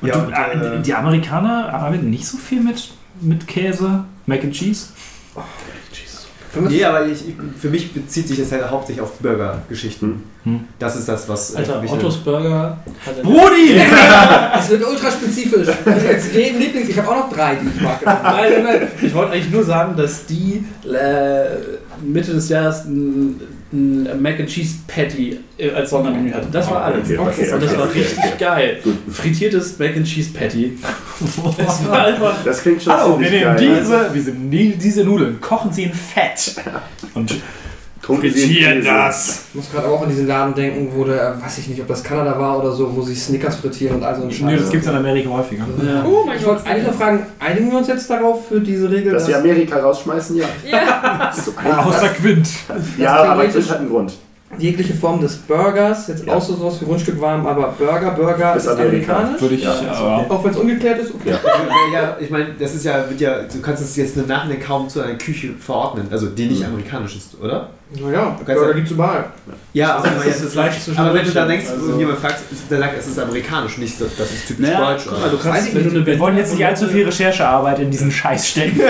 Und 0.00 0.08
Ja, 0.08 0.14
du, 0.16 0.26
und, 0.26 0.32
äh, 0.32 0.76
äh, 0.76 0.80
die 0.82 0.94
Amerikaner 0.94 1.72
arbeiten 1.74 2.08
nicht 2.10 2.26
so 2.26 2.38
viel 2.38 2.60
mit, 2.62 2.90
mit 3.20 3.46
Käse, 3.46 4.04
Mac 4.26 4.42
and 4.44 4.52
Cheese. 4.54 4.86
Jesus. 5.36 5.44
Nee, 6.58 6.84
aber 6.84 7.06
ich, 7.06 7.28
ich, 7.28 7.34
für 7.60 7.68
mich 7.68 7.92
bezieht 7.92 8.26
sich 8.28 8.38
das 8.38 8.50
halt 8.50 8.68
hauptsächlich 8.70 9.02
auf 9.02 9.12
Burger-Geschichten. 9.18 10.22
Hm. 10.44 10.60
Das 10.78 10.96
ist 10.96 11.08
das, 11.08 11.28
was 11.28 11.54
äh, 11.54 11.58
Alter, 11.58 11.82
Ottos 11.86 12.18
Burger 12.18 12.78
er- 13.06 13.22
Brudi! 13.22 13.80
Es 14.58 14.68
wird 14.70 14.86
ultra 14.86 15.10
spezifisch. 15.10 15.68
Jetzt 15.86 16.34
jeden 16.34 16.58
Lieblings. 16.60 16.88
Ich 16.88 16.98
habe 16.98 17.08
auch 17.08 17.16
noch 17.16 17.32
drei, 17.32 17.56
die 17.56 17.68
ich 17.68 17.80
mag. 17.80 18.04
Nein, 18.04 18.52
nein, 18.52 18.64
nein. 18.64 18.88
Ich 19.00 19.14
wollte 19.14 19.32
eigentlich 19.32 19.50
nur 19.50 19.64
sagen, 19.64 19.96
dass 19.96 20.26
die 20.26 20.64
äh, 20.86 21.44
Mitte 22.02 22.32
des 22.32 22.48
Jahres 22.48 22.84
ein, 22.84 23.40
ein 23.72 24.20
Mac 24.20 24.40
and 24.40 24.48
Cheese 24.48 24.78
Patty 24.86 25.38
äh, 25.56 25.70
als 25.70 25.90
Sondermenü 25.90 26.32
hatte. 26.32 26.48
Das 26.50 26.68
war 26.70 26.84
alles. 26.84 27.04
Okay, 27.04 27.18
okay, 27.18 27.52
Und 27.52 27.62
das 27.62 27.76
war 27.78 27.84
okay. 27.86 28.00
richtig 28.00 28.38
geil. 28.38 28.78
Frittiertes 29.10 29.78
Mac 29.78 29.96
and 29.96 30.06
Cheese 30.06 30.30
Patty. 30.32 30.76
Das 31.56 31.86
war 31.86 32.06
einfach. 32.06 32.34
Das 32.44 32.62
klingt 32.62 32.82
schon 32.82 32.92
Hallo, 32.92 33.20
wir 33.20 33.28
ziemlich 33.28 33.44
nehmen 33.44 33.56
geil. 33.56 33.78
diese, 33.80 34.26
wir 34.26 34.34
nehmen 34.34 34.78
diese 34.78 35.04
Nudeln, 35.04 35.40
kochen 35.40 35.70
sie 35.72 35.84
in 35.84 35.92
Fett 35.92 36.56
und 37.14 37.36
frittieren 38.16 38.84
das. 38.84 39.44
Ich 39.50 39.54
muss 39.54 39.70
gerade 39.72 39.88
auch 39.88 40.02
an 40.02 40.08
diesen 40.08 40.26
Laden 40.26 40.54
denken, 40.54 40.88
wo 40.94 41.04
der, 41.04 41.36
weiß 41.42 41.58
ich 41.58 41.68
nicht, 41.68 41.80
ob 41.80 41.88
das 41.88 42.02
Kanada 42.02 42.38
war 42.38 42.58
oder 42.58 42.72
so, 42.72 42.94
wo 42.94 43.02
sie 43.02 43.14
Snickers 43.14 43.56
frittieren 43.56 43.96
und 43.96 44.04
all 44.04 44.16
so 44.16 44.22
ein 44.22 44.28
Nee, 44.46 44.56
das 44.56 44.70
gibt 44.70 44.84
es 44.84 44.90
in 44.90 44.96
Amerika 44.96 45.30
häufiger. 45.30 45.64
Ja. 45.84 46.04
oh 46.06 46.24
mein 46.26 46.38
Ich 46.38 46.46
wollte 46.46 46.66
eigentlich 46.66 46.86
noch 46.86 46.94
fragen, 46.94 47.26
einigen 47.38 47.70
wir 47.70 47.78
uns 47.78 47.88
jetzt 47.88 48.08
darauf 48.10 48.46
für 48.48 48.60
diese 48.60 48.90
Regel? 48.90 49.12
Dass 49.12 49.26
sie 49.26 49.34
Amerika 49.34 49.78
rausschmeißen, 49.80 50.36
ja. 50.36 50.46
Ja, 50.70 51.32
So 51.36 51.52
Außer 51.52 52.08
Quint. 52.08 52.48
ja, 52.98 53.14
aber 53.16 53.42
theoretisch- 53.42 53.54
das 53.66 53.70
hat 53.70 53.78
einen 53.80 53.88
Grund. 53.90 54.12
jegliche 54.58 54.94
Form 54.94 55.20
des 55.20 55.36
Burgers, 55.36 56.08
jetzt 56.08 56.26
Ja. 56.26 56.34
auch 56.34 56.42
so 56.42 56.54
sowas 56.56 56.80
wie 56.80 56.84
Grundstück 56.84 57.20
warm, 57.20 57.46
aber 57.46 57.72
Burger, 57.78 58.10
Burger 58.10 58.56
Ist 58.56 58.64
ist, 58.64 58.68
Amerika. 58.70 59.14
amerikanisch. 59.16 59.40
Würde 59.42 59.54
ich, 59.54 59.62
Ja, 59.62 59.72
aber 59.92 60.34
Auch 60.34 60.44
wenn 60.44 60.50
es 60.50 60.56
ungeklärt 60.56 60.98
ist, 60.98 61.14
okay. 61.14 61.34
Ja, 61.94 62.16
ich 62.20 62.30
meine, 62.30 62.48
das 62.58 62.74
ist 62.74 62.84
ja, 62.84 63.08
wird 63.08 63.20
ja, 63.20 63.42
du 63.42 63.60
kannst 63.62 63.80
es 63.82 63.94
jetzt 63.96 64.16
im 64.16 64.26
Nachhinein 64.26 64.60
kaum 64.60 64.88
zu 64.88 65.00
einer 65.00 65.14
Küche 65.14 65.50
verordnen, 65.58 66.08
also 66.10 66.26
die 66.26 66.46
nicht 66.46 66.64
amerikanisch 66.64 67.16
ist, 67.16 67.36
oder? 67.40 67.68
Naja, 67.92 68.36
kannst 68.36 68.46
Burger 68.46 68.68
ja- 68.68 68.72
gibt's 68.74 68.90
überall. 68.92 69.24
Ja, 69.72 69.96
aber, 69.96 70.08
das 70.24 70.40
ist 70.40 70.52
Fleisch 70.52 70.78
zwischen 70.80 70.98
aber 71.00 71.12
wenn 71.14 71.24
du 71.24 71.30
da 71.32 71.46
denkst, 71.46 71.66
also- 71.70 71.92
und 71.92 71.98
jemand 71.98 72.18
fragst, 72.18 72.44
ist- 72.50 72.70
der 72.70 72.78
sagt, 72.78 72.98
es 72.98 73.06
ist 73.08 73.18
amerikanisch, 73.18 73.78
nicht 73.78 73.98
so, 73.98 74.04
das 74.16 74.30
ist 74.32 74.46
typisch 74.48 74.66
Naja, 74.66 74.92
deutsch. 74.92 75.06
nicht. 75.64 75.76
eine 75.94 76.06
wir 76.06 76.18
wollen 76.18 76.36
jetzt 76.36 76.52
nicht 76.52 76.64
allzu 76.64 76.86
viel 76.86 77.04
Recherchearbeit 77.04 77.78
in 77.80 77.90
diesen 77.90 78.10
Scheiß 78.12 78.48
stecken. 78.48 78.80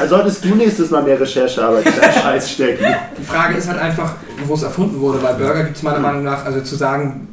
Also 0.00 0.16
solltest 0.16 0.44
du 0.44 0.54
nächstes 0.54 0.90
Mal 0.90 1.02
mehr 1.02 1.18
Recherchearbeit 1.20 1.86
in 1.86 2.00
deinen 2.00 2.12
Scheiß 2.12 2.50
stecken. 2.50 2.84
Die 3.18 3.24
Frage 3.24 3.54
ist 3.56 3.68
halt 3.68 3.78
einfach, 3.80 4.14
wo 4.46 4.54
es 4.54 4.62
erfunden 4.62 5.00
wurde. 5.00 5.18
Bei 5.18 5.32
Burger 5.32 5.64
gibt 5.64 5.76
es 5.76 5.82
meiner 5.82 6.00
Meinung 6.00 6.24
nach, 6.24 6.44
also 6.44 6.60
zu 6.60 6.76
sagen, 6.76 7.28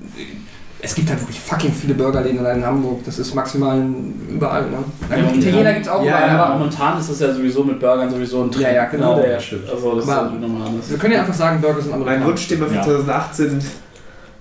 es 0.80 0.93
gibt 0.93 1.09
halt 1.09 1.19
wirklich 1.21 1.39
fucking 1.39 1.73
viele 1.73 1.93
Burgerläden 1.95 2.39
allein 2.39 2.57
in 2.57 2.65
Hamburg. 2.65 3.03
Das 3.05 3.17
ist 3.19 3.34
maximal 3.34 3.84
überall. 4.30 4.63
Ne? 4.69 4.78
Ja, 5.09 5.17
Ja, 5.17 5.32
Italiener 5.34 5.73
gibt 5.73 5.86
es 5.88 5.91
auch 5.91 6.03
ja, 6.03 6.09
überall. 6.09 6.28
ja, 6.28 6.43
aber 6.45 6.53
momentan 6.59 6.99
ist 6.99 7.09
das 7.09 7.19
ja 7.19 7.34
sowieso 7.34 7.63
mit 7.63 7.80
Burgern 7.80 8.09
sowieso 8.11 8.43
ein 8.43 8.51
Trend. 8.51 8.63
Ja, 8.67 8.71
ja, 8.73 8.86
genau. 8.86 9.15
Der 9.15 9.32
ja 9.32 9.39
stimmt. 9.39 9.69
Also 9.69 9.95
das 9.95 10.03
ist 10.05 10.09
Aber- 10.11 10.32
ja 10.32 10.39
normal 10.39 10.67
wir 10.88 10.97
können 10.97 11.13
ja 11.13 11.19
einfach 11.21 11.34
sagen, 11.34 11.59
Burger 11.61 11.82
sind 11.82 11.91
Mein 11.91 12.01
amerikanisch. 12.01 12.28
Wunschthema 12.28 12.65
für 12.67 12.75
Ja. 12.75 12.84
2018 12.84 13.59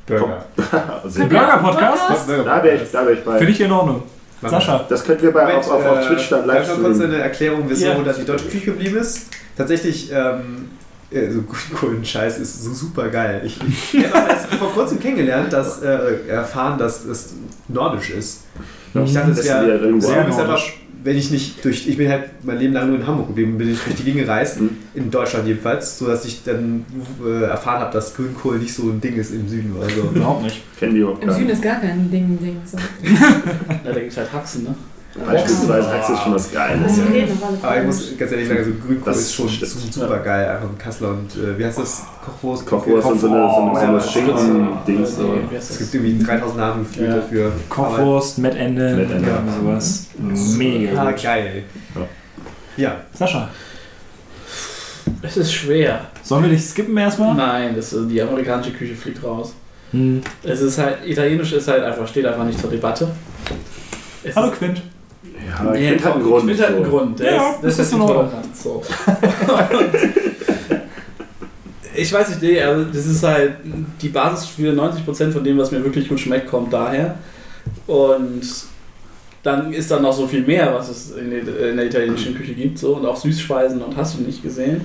Burger. 0.07 0.45
Also, 1.03 1.19
Der 1.21 1.27
Burger-Podcast? 1.27 2.29
da 2.29 2.63
wäre 2.63 2.77
ich, 2.77 2.91
da 2.93 3.07
wär 3.07 3.13
ich 3.15 3.25
bei. 3.25 3.39
Finde 3.39 3.53
ich 3.53 3.61
in 3.61 3.73
Ordnung. 3.73 4.03
Sascha. 4.43 4.85
Das 4.89 5.03
könnten 5.05 5.23
wir 5.23 5.33
bei, 5.33 5.41
Moment, 5.47 5.59
auf, 5.59 5.71
auf, 5.73 5.87
auf 5.87 5.99
äh, 6.05 6.07
Twitch 6.09 6.29
dann 6.29 6.47
live 6.47 6.63
ich 6.63 6.69
noch 6.69 6.77
kurz 6.83 6.97
streamen. 6.97 7.15
eine 7.15 7.23
Erklärung, 7.25 7.65
wieso 7.67 7.87
Ja. 7.87 7.95
da 8.05 8.13
die 8.13 8.25
deutsche 8.25 8.45
Küche 8.49 8.67
geblieben 8.67 8.99
ist. 8.99 9.29
Tatsächlich, 9.57 10.13
ähm, 10.13 10.69
äh, 11.11 11.31
so 11.31 11.43
Grünkohlen-Scheiß 11.71 12.39
ist 12.39 12.63
so 12.63 12.73
super 12.75 13.09
geil. 13.09 13.41
Ich, 13.45 13.59
ich 13.93 14.05
kurzem 14.77 15.01
kennengelernt, 15.01 15.53
dass, 15.53 15.83
äh, 15.83 16.27
erfahren, 16.29 16.79
dass 16.79 17.05
es 17.05 17.35
nordisch 17.69 18.11
ist. 18.11 18.45
Ich 19.05 19.13
dachte, 19.13 19.31
das 19.31 19.45
wäre 19.45 20.01
sehr 20.01 20.25
einfach, 20.27 20.47
nordisch. 20.47 20.81
wenn 21.05 21.17
ich 21.17 21.31
nicht 21.31 21.65
durch, 21.65 21.87
ich 21.89 21.97
bin 21.97 22.09
halt 22.09 22.25
mein 22.45 22.59
Leben 22.59 22.73
lang 22.73 22.89
nur 22.89 22.97
in 22.99 23.07
Hamburg 23.07 23.29
geblieben, 23.29 23.59
bin 23.59 23.73
ich 23.73 23.79
durch 23.81 23.95
die 23.97 24.05
Gegend 24.05 24.23
gereist, 24.25 24.61
Mhm. 24.61 24.71
in 24.95 25.11
Deutschland 25.11 25.47
jedenfalls, 25.47 25.99
so 25.99 26.07
dass 26.07 26.25
ich 26.25 26.43
dann 26.45 26.85
äh, 27.25 27.43
erfahren 27.45 27.81
habe, 27.81 27.93
dass 27.93 28.15
Grünkohl 28.15 28.59
nicht 28.59 28.73
so 28.75 28.85
ein 28.85 29.01
Ding 29.01 29.17
ist 29.17 29.33
im 29.33 29.49
Süden. 29.49 29.75
Also, 29.81 30.03
Überhaupt 30.15 30.43
nicht. 30.45 30.63
Kennen 30.79 30.95
die 30.95 31.01
überhaupt 31.01 31.23
Im 31.25 31.31
Süden 31.31 31.51
ist 31.51 31.63
gar 31.63 31.81
kein 31.81 32.11
Ding, 32.11 32.39
Ding. 32.41 32.57
So. 32.65 32.77
Da 33.85 33.93
gibt 33.93 34.11
es 34.13 34.17
halt 34.17 34.33
Haxen, 34.33 34.65
ne? 34.65 34.75
Beispielsweise 35.25 35.89
Achse 35.93 36.13
ist 36.13 36.23
schon 36.23 36.35
was 36.35 36.53
Geiles. 36.53 36.93
Aber 37.63 37.79
ich 37.81 37.85
muss 37.87 38.19
ganz 38.19 38.33
ehrlich 38.33 38.49
sagen, 38.49 38.65
so 38.65 38.87
Grünkohl 38.87 39.13
Das 39.13 39.19
ist 39.19 39.35
schon 39.35 39.49
super 39.49 40.19
geil, 40.19 40.49
einfach 40.49 40.69
in 40.69 40.79
Kassel 40.79 41.09
und 41.09 41.35
äh, 41.37 41.59
wie 41.59 41.65
heißt 41.65 41.79
das? 41.79 42.03
Kochwurst? 42.25 42.67
Kochwurst 42.67 43.07
und 43.09 43.21
so 43.21 43.27
eine, 43.29 43.49
so 43.49 43.57
eine, 43.57 43.75
so 43.75 43.81
eine 43.87 43.97
Ja, 43.97 44.01
Schinken-Dings. 44.01 45.19
Es 45.59 45.79
gibt 45.79 45.95
irgendwie 45.95 46.25
3000 46.25 46.57
Namen 46.59 46.85
gefühlt 46.85 47.11
dafür. 47.17 47.53
Kochwurst, 47.69 48.39
Mettende, 48.39 48.95
Mettende. 48.97 49.29
ja. 49.29 49.43
sowas. 49.61 50.07
Mega 50.19 51.01
Ah, 51.03 51.13
geil. 51.13 51.65
Ja. 51.95 52.03
Ja, 52.77 52.97
Sascha, 53.15 53.49
Es 55.23 55.37
ist 55.37 55.53
schwer. 55.53 56.01
sollen 56.23 56.43
wir 56.45 56.51
dich 56.51 56.63
skippen 56.65 56.97
erstmal? 56.97 57.35
Nein, 57.35 57.75
das, 57.75 57.93
ist- 57.93 58.11
die 58.11 58.21
amerikanische 58.21 58.73
Küche 58.73 58.95
fliegt 58.95 59.23
raus. 59.25 59.55
Hm. 59.93 60.21
Es 60.43 60.61
ist 60.61 60.79
halt, 60.79 60.99
italienisch 61.07 61.53
ist 61.53 61.69
halt 61.69 61.83
einfach, 61.85 62.07
steht 62.07 62.27
einfach 62.27 62.45
nicht 62.45 62.61
zur 62.61 62.69
Debatte. 62.71 63.09
Es 64.23 64.35
Hallo 64.37 64.49
ist- 64.51 64.59
Quint. 64.59 64.83
Ja, 65.47 65.75
ich 65.75 65.81
Nee, 65.81 65.89
halt 65.91 66.07
einen 66.07 66.23
Grund. 66.25 66.45
Finde 66.45 66.63
halt 66.63 66.75
einen. 66.77 66.85
Grund. 66.85 67.19
Der 67.21 67.35
Ja, 67.35 67.51
ist, 67.51 67.63
das 67.63 67.77
das 67.77 67.87
ist 67.87 67.93
in 67.93 68.01
Ordnung. 68.01 68.31
So. 68.55 68.83
ich 71.95 72.13
weiß 72.13 72.29
nicht, 72.31 72.43
nee, 72.43 72.61
also 72.61 72.85
das 72.85 73.07
ist 73.07 73.23
halt 73.23 73.55
die 74.01 74.09
Basis 74.09 74.47
für 74.47 74.73
90% 74.73 75.33
von 75.33 75.45
dem, 75.45 75.59
was 75.59 75.71
mir 75.71 75.83
wirklich 75.83 76.09
gut 76.09 76.21
schmeckt, 76.21 76.49
kommt 76.49 76.73
daher. 76.73 77.17
Und 77.87 78.43
dann 79.43 79.73
ist 79.73 79.91
dann 79.91 80.03
noch 80.03 80.13
so 80.13 80.27
viel 80.27 80.43
mehr, 80.43 80.75
was 80.75 80.89
es 80.89 81.13
in 81.13 81.31
der, 81.31 81.71
in 81.71 81.77
der 81.77 81.87
italienischen 81.87 82.35
Küche 82.35 82.55
gibt, 82.55 82.79
so 82.79 82.97
und 82.97 83.07
auch 83.07 83.17
Süßspeisen 83.17 83.81
und 83.81 83.97
hast 83.97 84.19
du 84.19 84.23
nicht 84.23 84.43
gesehen. 84.43 84.83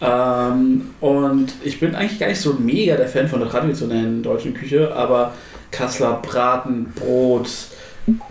Ähm, 0.00 0.90
und 1.00 1.52
ich 1.62 1.78
bin 1.78 1.94
eigentlich 1.94 2.18
gar 2.18 2.28
nicht 2.28 2.40
so 2.40 2.54
mega 2.54 2.96
der 2.96 3.08
Fan 3.08 3.28
von 3.28 3.40
der 3.40 3.48
traditionellen 3.48 4.22
deutschen 4.22 4.54
Küche, 4.54 4.94
aber 4.94 5.32
Kassler 5.70 6.20
Braten, 6.22 6.92
Brot, 6.94 7.48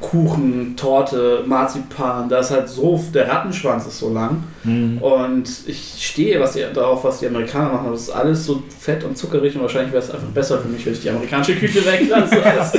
Kuchen, 0.01 0.76
Torte, 0.76 1.43
Marzipan, 1.45 2.28
da 2.28 2.39
ist 2.39 2.51
halt 2.51 2.67
so, 2.67 3.01
der 3.13 3.30
Rattenschwanz 3.30 3.88
ist 3.88 3.99
so 3.99 4.13
lang. 4.13 4.43
Hm. 4.63 4.97
Und 4.97 5.49
ich 5.67 5.95
stehe 5.99 6.39
was 6.39 6.53
die, 6.53 6.63
darauf, 6.74 7.03
was 7.03 7.19
die 7.19 7.28
Amerikaner 7.28 7.72
machen. 7.74 7.91
Das 7.91 8.01
ist 8.01 8.09
alles 8.09 8.45
so 8.45 8.61
fett 8.80 9.03
und 9.03 9.17
zuckerig 9.17 9.55
und 9.55 9.61
wahrscheinlich 9.61 9.93
wäre 9.93 10.03
es 10.03 10.11
einfach 10.11 10.28
besser 10.28 10.59
für 10.59 10.67
mich, 10.67 10.86
wenn 10.86 10.93
ich 10.93 11.01
die 11.01 11.09
amerikanische 11.09 11.55
Küche 11.55 11.86
weglasse. 11.86 12.43
als- 12.59 12.78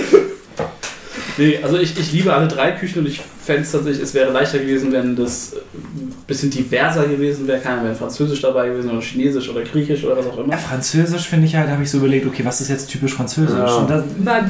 nee, 1.39 1.59
also 1.63 1.79
ich, 1.79 1.99
ich 1.99 2.13
liebe 2.13 2.33
alle 2.33 2.49
drei 2.49 2.73
Küchen 2.73 3.01
und 3.01 3.07
ich 3.07 3.21
fände 3.45 3.63
es 3.63 3.73
tatsächlich, 3.73 4.03
es 4.03 4.15
wäre 4.15 4.33
leichter 4.33 4.59
gewesen, 4.59 4.93
wenn 4.93 5.17
das 5.17 5.55
ein 5.75 6.15
bisschen 6.27 6.51
diverser 6.51 7.07
gewesen 7.07 7.47
wäre. 7.47 7.61
Keiner 7.61 7.85
wäre 7.85 7.95
Französisch 7.95 8.41
dabei 8.43 8.69
gewesen 8.69 8.91
oder 8.91 9.01
Chinesisch 9.01 9.49
oder 9.49 9.63
Griechisch 9.63 10.05
oder 10.05 10.19
was 10.19 10.27
auch 10.27 10.39
immer. 10.39 10.53
Ja, 10.53 10.59
Französisch 10.59 11.29
finde 11.29 11.47
ich 11.47 11.57
halt, 11.57 11.69
habe 11.69 11.83
ich 11.83 11.91
so 11.91 11.99
überlegt, 11.99 12.27
okay, 12.27 12.45
was 12.45 12.61
ist 12.61 12.69
jetzt 12.69 12.91
typisch 12.91 13.15
Französisch? 13.15 13.59
Ja. 13.59 13.75
Und 13.77 13.91
das, 13.91 14.05
da, 14.25 14.41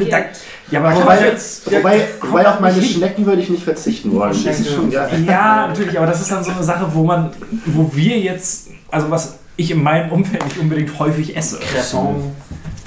ja, 0.70 0.80
aber 0.80 0.94
Wobei, 0.94 1.16
komm 1.16 1.26
jetzt, 1.26 1.70
wobei, 1.70 2.08
wobei 2.20 2.48
auf 2.48 2.60
meine. 2.60 2.82
Schnecken 2.82 3.26
würde 3.26 3.42
ich 3.42 3.50
nicht 3.50 3.64
verzichten 3.64 4.12
wollen. 4.12 4.34
Schon, 4.34 4.90
ja, 4.90 5.08
Ja, 5.26 5.66
natürlich, 5.68 5.96
aber 5.96 6.06
das 6.06 6.20
ist 6.20 6.30
dann 6.30 6.42
so 6.42 6.50
eine 6.50 6.62
Sache, 6.64 6.86
wo 6.92 7.04
man, 7.04 7.30
wo 7.66 7.90
wir 7.94 8.18
jetzt, 8.18 8.68
also 8.90 9.10
was 9.10 9.38
ich 9.56 9.70
in 9.70 9.82
meinem 9.82 10.10
Umfeld 10.10 10.44
nicht 10.44 10.58
unbedingt 10.58 10.98
häufig 10.98 11.36
esse. 11.36 11.58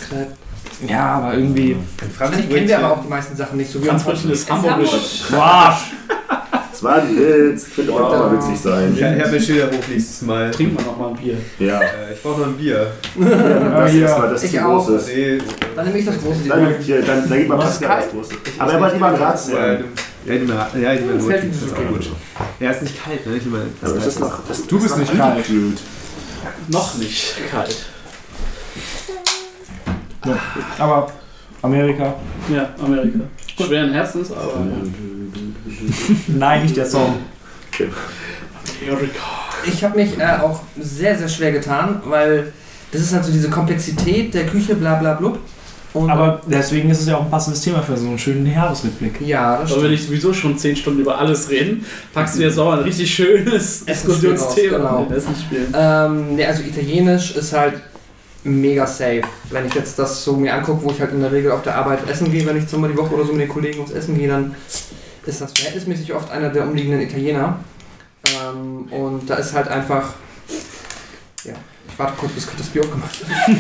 Crepe. 0.10 0.45
Ja, 0.88 1.06
aber 1.16 1.34
irgendwie. 1.36 1.72
in 1.72 1.88
Wahrscheinlich 2.18 2.50
kennen 2.50 2.68
wir 2.68 2.78
aber 2.80 2.92
auch 2.94 3.02
die 3.04 3.08
meisten 3.10 3.36
Sachen 3.36 3.58
nicht 3.58 3.72
so 3.72 3.82
wie 3.82 3.88
Franzbrötchen 3.88 4.32
ist 4.32 4.42
Ist 4.42 4.52
hamburgisch. 4.52 4.92
Boah, 5.32 5.78
Das 6.72 6.84
war 6.84 6.96
ein 6.96 7.16
Witz. 7.18 7.68
Könnte 7.74 7.94
auch 7.94 8.10
mal 8.10 8.32
witzig 8.38 8.60
sein. 8.60 8.96
Ja, 8.98 9.08
Herbert 9.08 9.42
Schilder 9.42 9.68
hoch 9.68 9.88
nächstes 9.90 10.22
Mal. 10.24 10.52
Trinkt 10.52 10.76
man 10.76 10.86
noch 10.86 10.98
mal 10.98 11.08
ein 11.10 11.16
Bier. 11.16 11.38
Ja. 11.60 11.80
Äh, 11.82 12.14
ich 12.14 12.22
brauche 12.22 12.42
noch 12.42 12.48
ein 12.48 12.58
Bier. 12.58 12.92
Das 13.18 13.94
Ja. 13.94 14.06
ist 14.08 14.18
mal 14.20 14.30
das 14.30 14.44
Ich 14.44 14.52
zu 14.52 14.58
auch. 14.60 14.86
groß 14.86 14.90
ist. 15.02 15.08
Nee, 15.08 15.38
Dann 15.76 15.86
nehme 15.86 15.98
ich 16.00 16.06
das 16.06 16.18
große 16.18 16.40
Dann, 16.50 16.66
Ding. 16.66 16.76
hier, 16.82 17.02
dann, 17.02 17.30
dann 17.30 17.38
gibt 17.38 17.50
man 17.50 17.60
gar 17.60 17.68
das 17.68 18.10
große. 18.12 18.34
Aber 18.60 18.74
er 18.74 18.82
wollte 18.82 18.96
immer 18.98 19.08
ein 19.08 19.20
Ja, 19.22 19.38
sein. 19.38 19.84
ja, 20.26 20.34
ich 20.34 20.42
nehme 20.42 20.54
ja, 20.54 20.94
ich 20.94 21.00
nehme 21.02 21.22
so 21.22 21.30
das 21.30 21.44
ist 21.44 21.76
gut. 21.76 21.88
gut. 21.88 22.10
Ja, 22.60 22.72
ist 22.72 22.82
nicht 22.82 23.02
kalt, 23.04 23.26
ne? 23.26 23.38
Ich 23.38 23.46
nehme 23.46 23.62
das 23.82 24.06
ist 24.08 24.20
noch, 24.20 24.40
Du 24.68 24.76
bist 24.80 24.92
ist 24.92 24.98
nicht 24.98 25.18
kalt. 25.18 25.46
Noch 26.68 26.96
nicht 26.98 27.36
kalt. 27.50 27.76
Ja. 30.26 30.38
Aber 30.80 31.12
Amerika. 31.62 32.14
Ja, 32.54 32.70
Amerika. 32.84 33.20
Schweren 33.58 33.92
Herzens, 33.92 34.32
aber 34.32 34.54
ja. 34.66 34.76
Nein, 36.28 36.64
nicht 36.64 36.78
der 36.78 36.86
Song. 36.86 37.16
Amerika. 38.82 39.20
Ich 39.66 39.84
habe 39.84 39.98
mich 39.98 40.18
äh, 40.20 40.38
auch 40.42 40.62
sehr, 40.80 41.18
sehr 41.18 41.28
schwer 41.28 41.52
getan, 41.52 42.02
weil 42.06 42.52
das 42.92 43.02
ist 43.02 43.14
halt 43.14 43.26
so 43.26 43.32
diese 43.32 43.50
Komplexität 43.50 44.34
der 44.34 44.46
Küche, 44.46 44.76
bla 44.76 44.96
bla 44.96 45.14
blub. 45.14 45.40
Und 45.94 46.10
Aber 46.10 46.42
deswegen 46.46 46.90
ist 46.90 47.00
es 47.00 47.08
ja 47.08 47.16
auch 47.16 47.24
ein 47.24 47.32
passendes 47.32 47.62
Thema 47.62 47.82
für 47.82 47.96
so 47.96 48.06
einen 48.06 48.20
schönen 48.20 48.46
Jahresrückblick. 48.46 49.22
ja, 49.22 49.62
das 49.62 49.72
Aber 49.72 49.84
wenn 49.84 49.88
stimmt. 49.88 49.94
ich 49.94 50.06
sowieso 50.08 50.34
schon 50.34 50.58
10 50.58 50.76
Stunden 50.76 51.00
über 51.00 51.18
alles 51.18 51.50
reden, 51.50 51.86
packst 52.14 52.38
du 52.38 52.42
jetzt 52.42 52.60
auch 52.60 52.74
ein 52.74 52.80
richtig 52.80 53.16
schönes 53.16 53.86
Diskussionsthema 53.86 54.78
genau. 54.78 55.02
mit 55.08 55.18
Essensspielen. 55.18 55.74
Ähm, 55.74 56.36
nee, 56.36 56.46
also 56.46 56.64
Italienisch 56.64 57.34
ist 57.38 57.54
halt 57.54 57.76
mega 58.46 58.86
safe. 58.88 59.22
Wenn 59.50 59.66
ich 59.66 59.74
jetzt 59.74 59.98
das 60.00 60.24
so 60.24 60.34
mir 60.34 60.54
angucke, 60.54 60.84
wo 60.84 60.92
ich 60.92 61.00
halt 61.02 61.12
in 61.12 61.22
der 61.22 61.32
Regel 61.32 61.52
auf 61.52 61.64
der 61.64 61.76
Arbeit 61.76 62.08
essen 62.10 62.32
gehe, 62.32 62.46
wenn 62.46 62.58
ich 62.58 62.68
zweimal 62.68 62.92
die 62.92 62.98
Woche 62.98 63.14
oder 63.14 63.26
so 63.26 63.32
mit 63.34 63.42
den 63.42 63.50
Kollegen 63.50 63.80
ums 63.80 63.92
Essen 63.92 64.18
gehe, 64.18 64.28
dann 64.30 64.56
ist 65.26 65.42
das 65.42 65.52
verhältnismäßig 65.54 66.14
oft 66.14 66.32
einer 66.32 66.50
der 66.50 66.64
umliegenden 66.64 67.02
Italiener. 67.02 67.60
Ähm, 68.28 68.86
und 68.92 69.30
da 69.30 69.36
ist 69.36 69.54
halt 69.54 69.68
einfach. 69.68 70.14
Ja, 71.44 71.54
ich 71.88 72.00
warte 72.00 72.14
kurz, 72.18 72.32
bis 72.34 72.48
das 72.58 72.68
Bier 72.68 72.82
aufgemacht 72.84 73.20
wird. 73.28 73.58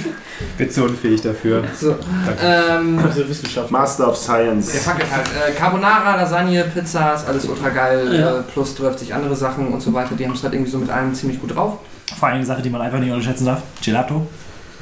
Bin 0.57 0.69
so 0.69 0.83
unfähig 0.85 1.21
dafür. 1.21 1.63
So, 1.79 1.95
ähm, 2.43 2.99
Also 3.03 3.27
Wissenschaft. 3.29 3.69
Master 3.71 4.07
of 4.09 4.15
Der 4.15 4.21
Science. 4.23 4.71
Fakt 4.79 5.03
ist 5.03 5.11
halt, 5.11 5.27
äh, 5.27 5.51
Carbonara, 5.53 6.15
Lasagne, 6.15 6.63
Pizza, 6.73 7.13
ist 7.13 7.27
alles 7.27 7.45
ultra 7.45 7.69
geil, 7.69 8.19
Ja. 8.19 8.39
äh, 8.39 8.41
plus 8.41 8.75
30 8.75 9.13
andere 9.13 9.35
Sachen 9.35 9.67
und 9.67 9.81
so 9.81 9.93
weiter. 9.93 10.15
Die 10.15 10.25
haben 10.25 10.33
es 10.33 10.43
halt 10.43 10.53
irgendwie 10.53 10.71
so 10.71 10.77
mit 10.79 10.89
allem 10.89 11.13
ziemlich 11.13 11.39
gut 11.39 11.55
drauf. 11.55 11.77
Vor 12.19 12.27
allem 12.27 12.37
eine 12.37 12.45
Sache, 12.45 12.61
die 12.63 12.69
man 12.71 12.81
einfach 12.81 12.99
nicht 12.99 13.11
unterschätzen 13.11 13.45
darf. 13.45 13.61
Gelato. 13.83 14.25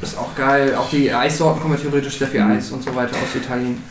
Ist 0.04 0.18
auch 0.18 0.36
geil. 0.36 0.76
Auch 0.76 0.90
die 0.90 1.12
Eissorten 1.14 1.62
kommen 1.62 1.76
ja 1.76 1.80
theoretisch 1.80 2.18
sehr 2.18 2.28
viel 2.28 2.42
Eis 2.42 2.72
und 2.72 2.84
so 2.84 2.94
weiter 2.94 3.16
aus 3.16 3.36
Italien. 3.36 3.82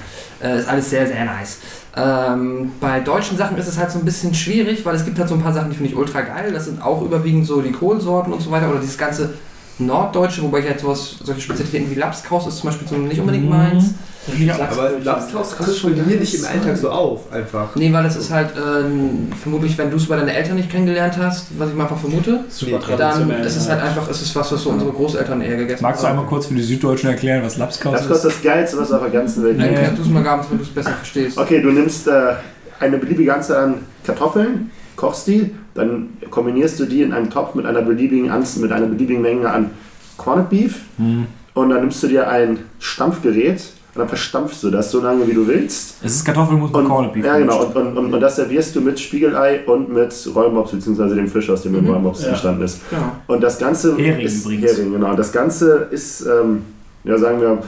Äh, 0.42 0.58
ist 0.58 0.68
alles 0.68 0.90
sehr, 0.90 1.06
sehr 1.06 1.24
nice. 1.24 1.58
Ähm, 1.96 2.72
bei 2.80 3.00
deutschen 3.00 3.36
Sachen 3.36 3.56
ist 3.56 3.66
es 3.66 3.78
halt 3.78 3.90
so 3.90 3.98
ein 3.98 4.04
bisschen 4.04 4.34
schwierig, 4.34 4.84
weil 4.84 4.94
es 4.94 5.04
gibt 5.04 5.18
halt 5.18 5.28
so 5.28 5.34
ein 5.34 5.42
paar 5.42 5.52
Sachen, 5.52 5.70
die 5.70 5.76
finde 5.76 5.90
ich 5.90 5.96
ultra 5.96 6.20
geil. 6.20 6.52
Das 6.52 6.66
sind 6.66 6.82
auch 6.82 7.00
überwiegend 7.02 7.46
so 7.46 7.62
die 7.62 7.72
Kohlsorten 7.72 8.32
und 8.32 8.42
so 8.42 8.50
weiter 8.50 8.68
oder 8.70 8.80
dieses 8.80 8.98
ganze 8.98 9.34
Norddeutsche, 9.78 10.42
wobei 10.42 10.60
ich 10.60 10.66
halt 10.66 10.80
sowas, 10.80 11.16
solche 11.22 11.40
Spezialitäten 11.40 11.90
wie 11.90 11.94
Lapskaus 11.94 12.46
ist 12.46 12.58
zum 12.58 12.70
Beispiel 12.70 12.88
so 12.88 12.96
nicht 12.96 13.20
unbedingt 13.20 13.48
Mhm. 13.48 13.94
Meins. 14.28 14.58
Aber 14.60 14.90
Lapskaus 15.02 15.50
tritt 15.56 15.76
schon 15.76 15.94
hier 15.94 16.18
nicht 16.18 16.34
im 16.34 16.44
Alltag 16.44 16.76
so 16.76 16.90
auf, 16.90 17.32
einfach. 17.32 17.74
Nee, 17.76 17.92
weil 17.92 18.04
das 18.04 18.16
ist 18.16 18.30
halt 18.30 18.50
ähm, 18.56 19.28
vermutlich, 19.40 19.76
wenn 19.78 19.90
du 19.90 19.96
es 19.96 20.06
bei 20.06 20.16
deinen 20.16 20.28
Eltern 20.28 20.56
nicht 20.56 20.70
kennengelernt 20.70 21.16
hast, 21.18 21.46
was 21.58 21.68
ich 21.70 21.74
mal 21.74 21.84
einfach 21.84 21.98
vermute, 21.98 22.44
Super 22.48 22.78
Nee, 22.88 22.96
dann 22.96 23.30
ist 23.42 23.56
es 23.56 23.68
halt 23.68 23.82
einfach, 23.82 24.08
ist 24.08 24.22
es 24.22 24.34
was, 24.36 24.52
was 24.52 24.62
so 24.62 24.70
unsere 24.70 24.92
Großeltern 24.92 25.40
eher 25.40 25.56
gegessen 25.56 25.82
Magst 25.82 26.02
du 26.02 26.06
haben. 26.06 26.12
einmal 26.18 26.26
kurz 26.28 26.46
für 26.46 26.54
die 26.54 26.62
Süddeutschen 26.62 27.10
erklären, 27.10 27.42
was 27.44 27.56
Lapskaus 27.56 27.92
Das 27.92 28.02
ist? 28.02 28.08
kostet 28.08 28.30
das 28.32 28.42
Geilste, 28.42 28.78
was 28.78 28.92
auf 28.92 29.00
der 29.02 29.10
ganzen 29.10 29.42
Welt 29.44 29.58
gibt. 29.58 29.70
Nee. 29.70 29.76
kannst 29.82 29.98
du 29.98 30.02
es 30.02 30.08
mal 30.08 30.22
gabens, 30.22 30.46
wenn 30.50 30.58
du 30.58 30.64
es 30.64 30.70
besser 30.70 30.90
verstehst. 30.92 31.36
Okay, 31.38 31.60
du 31.60 31.70
nimmst 31.70 32.06
äh, 32.08 32.34
eine 32.80 32.98
beliebige 32.98 33.34
Anzahl 33.34 33.64
an 33.64 33.74
Kartoffeln, 34.04 34.70
kochst 34.96 35.26
die, 35.26 35.52
dann 35.74 36.10
kombinierst 36.30 36.78
du 36.80 36.84
die 36.86 37.02
in 37.02 37.12
einen 37.12 37.30
Topf 37.30 37.54
mit 37.54 37.66
einer 37.66 37.82
beliebigen, 37.82 38.30
Anz 38.30 38.56
mit 38.56 38.70
einer 38.72 38.86
beliebigen 38.86 39.22
Menge 39.22 39.48
an 39.50 39.70
Corned 40.16 40.48
Beef 40.50 40.80
Hm. 40.98 41.26
und 41.54 41.70
dann 41.70 41.80
nimmst 41.80 42.02
du 42.02 42.08
dir 42.08 42.28
ein 42.28 42.58
Stampfgerät 42.78 43.62
und 43.94 43.98
dann 43.98 44.08
verstampfst 44.08 44.62
du 44.62 44.70
das 44.70 44.90
so 44.90 45.00
lange, 45.00 45.26
wie 45.28 45.34
du 45.34 45.46
willst. 45.46 45.96
Es 46.02 46.16
ist 46.16 46.24
Kartoffelmus 46.24 46.70
mit 46.70 46.78
Und, 46.78 46.88
Corned 46.88 47.12
Beef. 47.12 47.24
ja, 47.26 47.36
genau. 47.38 47.64
Und, 47.64 47.76
und, 47.76 47.98
und, 47.98 48.14
und 48.14 48.20
das 48.20 48.36
servierst 48.36 48.74
du 48.74 48.80
mit 48.80 48.98
Spiegelei 48.98 49.60
und 49.66 49.92
mit 49.92 50.14
Rollmops, 50.34 50.70
beziehungsweise 50.70 51.14
dem 51.14 51.28
Fisch, 51.28 51.50
aus 51.50 51.62
dem 51.62 51.72
Mhm. 51.72 51.84
der 51.84 51.92
Rollmops 51.94 52.22
Ja. 52.22 52.28
entstanden 52.30 52.62
ist. 52.62 52.80
Genau. 52.88 53.02
Und 53.26 53.42
das 53.42 53.58
Ganze 53.58 53.96
Hering 53.96 54.24
ist 54.24 54.44
übrigens. 54.46 54.72
Hering, 54.78 54.92
genau. 54.92 55.14
Das 55.14 55.30
Ganze 55.32 55.88
ist, 55.90 56.22
ähm, 56.22 56.62
ja, 57.04 57.18
sagen 57.18 57.40
wir, 57.40 57.58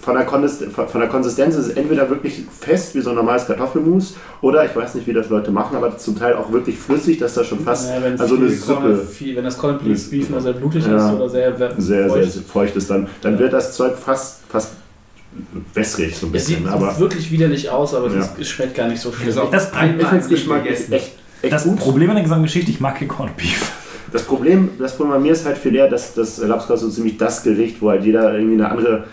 von 0.00 0.16
der, 0.16 0.26
von 0.26 1.00
der 1.00 1.08
Konsistenz 1.08 1.54
ist 1.54 1.68
es 1.68 1.76
entweder 1.76 2.10
wirklich 2.10 2.42
fest 2.58 2.96
wie 2.96 3.00
so 3.00 3.10
ein 3.10 3.16
normales 3.16 3.46
Kartoffelmus 3.46 4.16
oder 4.40 4.64
ich 4.64 4.74
weiß 4.74 4.96
nicht, 4.96 5.06
wie 5.06 5.12
das 5.12 5.28
Leute 5.28 5.52
machen, 5.52 5.76
aber 5.76 5.96
zum 5.98 6.18
Teil 6.18 6.34
auch 6.34 6.50
wirklich 6.50 6.76
flüssig, 6.76 7.18
dass 7.18 7.34
das 7.34 7.46
schon 7.46 7.60
fast 7.60 7.90
Ja, 7.90 8.02
wenn, 8.02 8.18
also 8.18 8.34
eine 8.34 8.48
Suppe 8.50 8.96
viel, 8.96 9.36
wenn 9.36 9.44
das 9.44 9.56
Corned 9.56 9.84
Beef 9.84 10.30
nur 10.30 10.40
sehr 10.40 10.54
blutig 10.54 10.84
Ja. 10.84 10.96
ist 11.10 11.14
oder 11.14 11.28
sehr, 11.28 11.56
sehr, 11.78 12.08
feucht. 12.08 12.32
sehr 12.32 12.42
feucht 12.42 12.74
ist, 12.76 12.90
dann, 12.90 13.06
dann 13.22 13.34
Ja. 13.34 13.38
wird 13.38 13.52
das 13.52 13.76
Zeug 13.76 13.92
fast, 13.96 14.40
fast 14.48 14.72
wässrig 15.74 16.16
so 16.16 16.26
ein 16.26 16.34
Es 16.34 16.46
sieht 16.46 16.58
bisschen. 16.62 16.72
Aber 16.72 16.98
wirklich 16.98 17.30
widerlich 17.30 17.68
aus, 17.70 17.94
aber 17.94 18.08
Ja. 18.12 18.20
es, 18.20 18.30
es 18.40 18.48
schmeckt 18.48 18.74
gar 18.74 18.88
nicht 18.88 19.00
so 19.00 19.12
schlimm. 19.12 19.34
Das 19.34 19.64
ist 19.64 19.72
Das- 19.72 20.28
Geschmack 20.28 20.64
gegessen. 20.64 20.92
echt, 20.92 21.12
echt 21.42 21.52
Das 21.52 21.64
gut. 21.64 21.78
Problem 21.78 22.10
an 22.10 22.16
der 22.16 22.22
gesamten 22.24 22.44
Geschichte, 22.44 22.70
ich 22.70 22.80
mag 22.80 22.96
kein 22.98 23.08
Corned 23.08 23.36
Beef. 23.36 23.72
Das 24.12 24.22
Problem, 24.22 24.68
das 24.78 24.96
Problem 24.96 25.14
bei 25.14 25.18
mir 25.20 25.32
ist 25.32 25.44
halt 25.44 25.58
viel 25.58 25.74
eher, 25.74 25.88
dass 25.88 26.14
das 26.14 26.38
Lapskaus 26.38 26.80
so 26.80 26.88
ziemlich 26.88 27.16
das 27.18 27.42
Gericht, 27.42 27.82
wo 27.82 27.90
halt 27.90 28.04
jeder 28.04 28.32
irgendwie 28.34 28.54
eine 28.54 28.70
andere, 28.70 29.04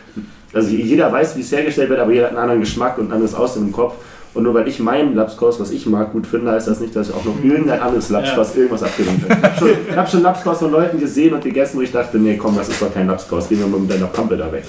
also 0.53 0.69
jeder 0.69 1.11
weiß, 1.11 1.35
wie 1.37 1.41
es 1.41 1.51
hergestellt 1.51 1.89
wird, 1.89 1.99
aber 1.99 2.11
jeder 2.11 2.25
hat 2.25 2.31
einen 2.31 2.39
anderen 2.39 2.59
Geschmack 2.59 2.97
und 2.99 3.07
ein 3.07 3.13
anderes 3.13 3.33
Aussehen 3.33 3.63
im 3.67 3.71
Kopf. 3.71 3.95
Und 4.33 4.43
nur 4.43 4.53
weil 4.53 4.67
ich 4.67 4.79
meinen 4.79 5.13
Lapskaus, 5.13 5.59
was 5.59 5.71
ich 5.71 5.85
mag, 5.85 6.13
gut 6.13 6.25
finde, 6.25 6.51
heißt 6.51 6.67
das 6.67 6.79
nicht, 6.79 6.95
dass 6.95 7.11
auch 7.11 7.25
noch 7.25 7.35
irgendein 7.43 7.81
anderes 7.81 8.09
Lapskaus 8.09 8.55
irgendwas 8.55 8.81
abgelehnt 8.83 9.21
wird. 9.27 9.37
Ich 9.37 9.43
habe 9.43 9.57
schon, 9.59 9.69
ich 9.89 9.95
hab 9.97 10.09
schon 10.09 10.21
Lapskaus 10.23 10.59
von 10.59 10.71
Leuten 10.71 10.99
gesehen 10.99 11.33
und 11.33 11.43
gegessen, 11.43 11.77
wo 11.77 11.81
ich 11.81 11.91
dachte, 11.91 12.17
nee, 12.17 12.37
komm, 12.37 12.55
das 12.55 12.69
ist 12.69 12.81
doch 12.81 12.93
kein 12.93 13.07
Lapskaus, 13.07 13.49
gehen 13.49 13.59
wir 13.59 13.67
mal 13.67 13.79
mit 13.81 13.91
deiner 13.91 14.07
Pampe 14.07 14.37
da 14.37 14.49
weg. 14.51 14.63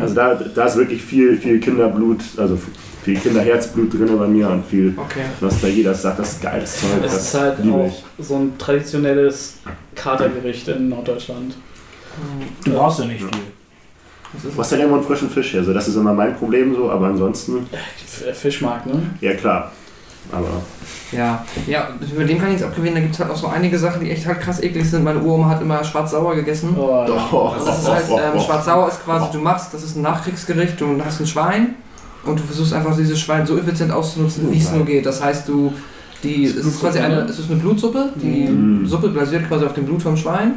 Also 0.00 0.14
da, 0.14 0.34
da 0.34 0.64
ist 0.66 0.76
wirklich 0.76 1.00
viel, 1.02 1.36
viel 1.38 1.58
Kinderblut, 1.58 2.18
also 2.36 2.58
viel 3.02 3.16
Kinderherzblut 3.18 3.94
drin 3.94 4.18
bei 4.18 4.26
mir 4.26 4.48
und 4.50 4.66
viel 4.66 4.92
Okay. 4.98 5.22
Nostalgie, 5.40 5.82
das 5.84 6.02
sagt, 6.02 6.18
das 6.18 6.32
ist 6.32 6.42
geiles 6.42 6.74
Zeug, 6.78 6.90
Es 7.06 7.12
das 7.12 7.22
ist 7.28 7.34
halt 7.40 7.58
liebe 7.64 7.76
auch 7.76 7.86
ich. 7.86 8.26
so 8.26 8.34
ein 8.36 8.58
traditionelles 8.58 9.54
Katergericht 9.94 10.68
in 10.68 10.90
Norddeutschland. 10.90 11.54
Du 12.64 12.72
brauchst 12.72 12.98
ja 12.98 13.06
nicht 13.06 13.20
viel. 13.22 13.30
Du 14.32 14.58
hast 14.60 14.70
halt 14.72 14.80
irgendwo 14.80 14.98
einen 14.98 15.06
frischen 15.06 15.30
Fisch 15.30 15.50
hier, 15.52 15.64
so 15.64 15.72
das 15.72 15.88
ist 15.88 15.96
immer 15.96 16.12
mein 16.12 16.36
Problem 16.36 16.74
so, 16.74 16.90
aber 16.90 17.06
ansonsten, 17.06 17.66
F- 17.72 18.36
Fischmarkt, 18.36 18.86
ne? 18.86 19.02
ja 19.20 19.34
klar. 19.34 19.72
Aber 20.30 20.48
Ja, 21.10 21.42
ja, 21.66 21.88
über 22.12 22.24
dem 22.24 22.36
kann 22.38 22.48
ich 22.48 22.54
nichts 22.54 22.66
abgewinnen. 22.66 22.96
Da 22.96 23.00
gibt 23.00 23.14
es 23.14 23.20
halt 23.20 23.30
auch 23.30 23.36
so 23.36 23.46
einige 23.46 23.78
Sachen, 23.78 24.04
die 24.04 24.10
echt 24.10 24.26
halt 24.26 24.40
krass 24.40 24.62
eklig 24.62 24.90
sind. 24.90 25.02
Meine 25.02 25.20
Uroma 25.20 25.48
hat 25.48 25.62
immer 25.62 25.82
schwarz-sauer 25.82 26.34
gegessen. 26.34 26.76
Oh, 26.78 27.04
ja. 27.08 27.28
oh, 27.32 27.48
Also 27.54 27.64
das 27.66 27.78
ist 27.80 27.88
halt, 27.90 28.04
ähm, 28.10 28.38
schwarz-sauer 28.40 28.88
ist 28.88 29.02
quasi, 29.04 29.26
du 29.32 29.38
machst, 29.38 29.72
das 29.72 29.82
ist 29.82 29.96
ein 29.96 30.02
Nachkriegsgericht, 30.02 30.78
du 30.78 31.00
hast 31.02 31.20
ein 31.20 31.26
Schwein 31.26 31.76
und 32.26 32.38
du 32.38 32.42
versuchst 32.42 32.74
einfach 32.74 32.94
dieses 32.94 33.18
Schwein 33.18 33.46
so 33.46 33.56
effizient 33.56 33.90
auszunutzen, 33.90 34.52
wie 34.52 34.58
es 34.58 34.70
nur 34.70 34.84
geht. 34.84 35.06
Das 35.06 35.22
heißt, 35.24 35.48
du, 35.48 35.72
die, 36.22 36.44
es 36.44 36.56
ist 36.56 36.80
quasi 36.80 36.98
eine, 36.98 37.20
es 37.22 37.38
ist 37.38 37.50
eine 37.50 37.58
Blutsuppe, 37.60 38.10
die 38.16 38.48
Mhm. 38.50 38.86
Suppe 38.86 39.08
basiert 39.08 39.48
quasi 39.48 39.64
auf 39.64 39.72
dem 39.72 39.86
Blut 39.86 40.02
vom 40.02 40.16
Schwein. 40.18 40.56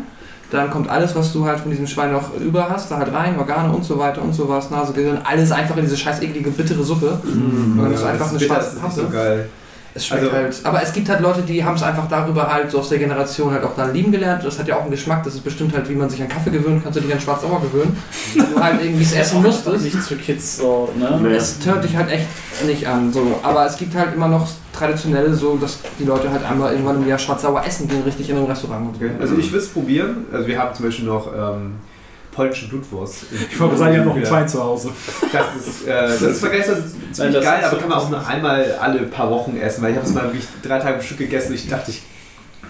Dann 0.52 0.70
kommt 0.70 0.90
alles, 0.90 1.16
was 1.16 1.32
du 1.32 1.46
halt 1.46 1.60
von 1.62 1.72
diesem 1.72 1.88
Schwein 1.88 2.12
noch 2.12 2.36
über 2.40 2.70
hast, 2.70 2.92
da 2.92 2.98
halt 2.98 3.14
rein, 3.14 3.40
Organe 3.40 3.72
und 3.72 3.86
so 3.86 3.98
weiter 3.98 4.22
und 4.22 4.34
so 4.36 4.48
was, 4.50 4.70
Nase, 4.70 4.92
Gehirn, 4.94 5.20
alles 5.24 5.52
einfach 5.52 5.78
in 5.78 5.84
diese 5.86 5.96
scheiß 5.98 6.22
eklige, 6.22 6.52
bittere 6.52 6.84
Suppe. 6.84 7.20
Und 7.24 7.78
dann 7.82 7.94
ist 7.94 8.02
Ja, 8.02 8.08
einfach 8.10 8.26
das 8.30 8.36
eine 8.36 8.40
schwarze 8.48 8.76
ist 8.76 8.84
nicht 8.84 8.94
so 8.96 9.02
Pappe. 9.04 9.14
geil. 9.14 9.50
Es 9.94 10.06
schmeckt 10.06 10.24
Also- 10.24 10.36
halt. 10.36 10.56
Aber 10.64 10.82
es 10.84 10.94
gibt 10.94 11.10
halt 11.10 11.20
Leute, 11.20 11.42
die 11.42 11.64
haben 11.66 11.76
es 11.76 11.84
einfach 11.84 12.08
darüber 12.10 12.52
halt 12.52 12.72
so 12.72 12.80
aus 12.80 12.88
der 12.90 12.98
Generation 13.00 13.52
halt 13.52 13.64
auch 13.66 13.76
dann 13.76 13.94
lieben 13.94 14.10
gelernt. 14.12 14.42
Das 14.44 14.58
hat 14.58 14.66
ja 14.68 14.78
auch 14.78 14.82
einen 14.84 14.92
Geschmack. 14.92 15.22
Das 15.26 15.36
ist 15.36 15.44
bestimmt 15.44 15.74
halt, 15.76 15.90
wie 15.90 15.96
man 15.96 16.10
sich 16.10 16.22
an 16.22 16.30
Kaffee 16.30 16.50
gewöhnt, 16.50 16.82
kannst 16.82 16.98
du 16.98 17.02
dich 17.02 17.14
an 17.14 17.20
Schwarz-Sauer 17.20 17.62
gewöhnen. 17.62 17.98
Weil 18.36 18.46
du 18.46 18.64
halt 18.64 18.82
irgendwie 18.86 19.04
es 19.04 19.12
essen 19.14 19.42
musstest. 19.42 19.84
Nichts 19.84 20.08
für 20.08 20.16
Kids 20.16 20.58
so, 20.58 20.90
ne? 20.98 21.30
Es 21.36 21.58
hört 21.66 21.84
dich 21.84 21.94
halt 21.96 22.10
echt 22.10 22.26
nicht 22.66 22.88
an. 22.88 23.12
So. 23.12 23.38
Aber 23.44 23.66
es 23.66 23.76
gibt 23.78 23.94
halt 23.94 24.16
immer 24.16 24.30
noch 24.30 24.48
traditionelle, 24.74 25.34
so 25.34 25.58
dass 25.58 25.80
die 26.00 26.04
Leute 26.06 26.30
halt 26.32 26.44
einmal 26.44 26.72
irgendwann 26.72 27.02
im 27.02 27.08
Jahr 27.08 27.20
Schwarz-Sauer 27.20 27.64
essen 27.66 27.88
gehen, 27.88 28.02
richtig 28.04 28.30
in 28.30 28.38
einem 28.38 28.46
Restaurant. 28.46 28.88
und 28.88 28.96
so. 29.00 29.06
Okay. 29.06 29.14
Also 29.20 29.36
ich 29.38 29.52
würde 29.52 29.64
es 29.66 29.70
probieren. 29.70 30.26
Also 30.32 30.48
wir 30.48 30.58
haben 30.60 30.74
zum 30.76 30.86
Beispiel 30.86 31.06
noch 31.06 31.28
ähm, 31.34 31.74
polnische 32.32 32.70
Blutwurst. 32.70 33.26
Ich 33.52 33.60
wollte 33.60 33.78
sagen, 33.78 33.92
ich 33.94 34.00
habe 34.00 34.10
noch 34.10 34.16
einen 34.16 34.26
Schwein 34.26 34.48
zu 34.48 34.64
Hause. 34.64 34.90
Das 35.34 35.46
ist, 35.66 35.86
äh, 35.88 36.02
das 36.08 36.22
ist 36.22 36.40
vergessen, 36.40 36.76
das 36.76 36.86
ist 36.86 36.92
ziemlich 36.94 37.18
Nein, 37.18 37.34
das 37.34 37.44
geil, 37.44 37.60
ist 37.60 37.66
aber 37.66 37.76
so- 37.76 37.82
kann 37.82 37.90
man 37.90 37.98
auch 38.00 38.10
nur 38.10 38.28
einmal 38.28 38.76
alle 38.80 39.00
paar 39.04 39.30
Wochen 39.30 39.58
essen, 39.58 39.82
weil 39.84 39.92
ich 39.92 39.98
habe 39.98 40.08
es 40.08 40.14
mal 40.14 40.24
wirklich 40.24 40.48
drei 40.64 40.80
Tage 40.80 40.96
am 40.96 41.02
Stück 41.02 41.18
gegessen 41.18 41.50
und 41.50 41.56
ich 41.56 41.68
dachte, 41.68 41.92
ich. 41.92 42.02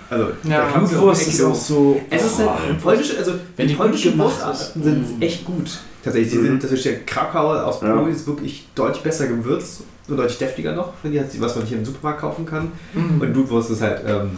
Also, 0.09 0.25
Ja, 0.43 0.65
Blutwurst 0.65 1.27
ist 1.27 1.41
auch 1.41 1.55
so. 1.55 2.01
Es 2.09 2.25
ist 2.25 2.39
halt 2.39 2.81
polnische, 2.81 3.17
also 3.17 3.31
Wenn 3.55 3.67
die 3.67 3.73
die 3.73 3.77
gut 3.77 3.85
polnische 3.85 4.11
gemacht 4.11 4.27
Wurstarten 4.45 4.81
ist. 4.81 4.83
sind 4.83 5.21
echt 5.21 5.45
gut. 5.45 5.69
Tatsächlich, 6.03 6.33
die 6.33 6.39
Mhm. 6.39 6.43
sind, 6.47 6.63
das 6.63 6.71
ist 6.71 6.83
der 6.83 6.99
Krakauer 7.05 7.63
aus 7.63 7.79
Ja. 7.81 7.93
Polen 7.95 8.11
ist 8.11 8.25
wirklich 8.27 8.67
deutlich 8.75 9.03
besser 9.03 9.27
gewürzt 9.27 9.83
und 10.11 10.17
deutlich 10.17 10.37
deftiger 10.37 10.73
noch, 10.73 10.93
was 11.03 11.55
man 11.55 11.65
hier 11.65 11.77
im 11.77 11.85
Supermarkt 11.85 12.21
kaufen 12.21 12.45
kann. 12.45 12.71
Mhm. 12.93 13.21
Und 13.21 13.33
Blutwurst 13.33 13.71
ist 13.71 13.81
halt 13.81 14.01
ähm, 14.05 14.37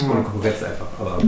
ohne 0.00 0.08
Ja. 0.08 0.14
Konkurrenz 0.20 0.62
einfach. 0.62 0.86
Aber 0.98 1.18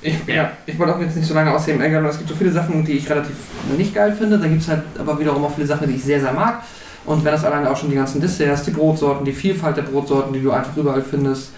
Ich, 0.00 0.14
ja, 0.26 0.50
ich 0.66 0.78
wollte 0.78 0.96
auch 0.96 1.00
jetzt 1.00 1.16
nicht 1.16 1.26
so 1.28 1.34
lange 1.34 1.52
ausheben, 1.52 1.80
ärgern. 1.80 2.04
Es 2.06 2.18
gibt 2.18 2.28
so 2.28 2.34
viele 2.34 2.52
Sachen, 2.52 2.84
die 2.84 2.92
ich 2.92 3.08
relativ 3.08 3.36
nicht 3.76 3.94
geil 3.94 4.12
finde. 4.12 4.38
Dann 4.38 4.50
gibt 4.50 4.62
es 4.62 4.68
halt 4.68 4.82
aber 4.98 5.18
wiederum 5.18 5.44
auch 5.44 5.54
viele 5.54 5.66
Sachen, 5.66 5.88
die 5.88 5.94
ich 5.94 6.04
sehr, 6.04 6.20
sehr 6.20 6.32
mag. 6.32 6.62
Und 7.04 7.24
wenn 7.24 7.32
das 7.32 7.44
alleine 7.44 7.70
auch 7.70 7.76
schon 7.76 7.90
die 7.90 7.96
ganzen 7.96 8.20
Desserts, 8.20 8.62
die 8.62 8.70
Brotsorten, 8.70 9.24
die 9.24 9.32
Vielfalt 9.32 9.76
der 9.76 9.82
Brotsorten, 9.82 10.32
die 10.32 10.40
du 10.40 10.52
einfach 10.52 10.76
überall 10.76 11.02
findest, 11.02 11.50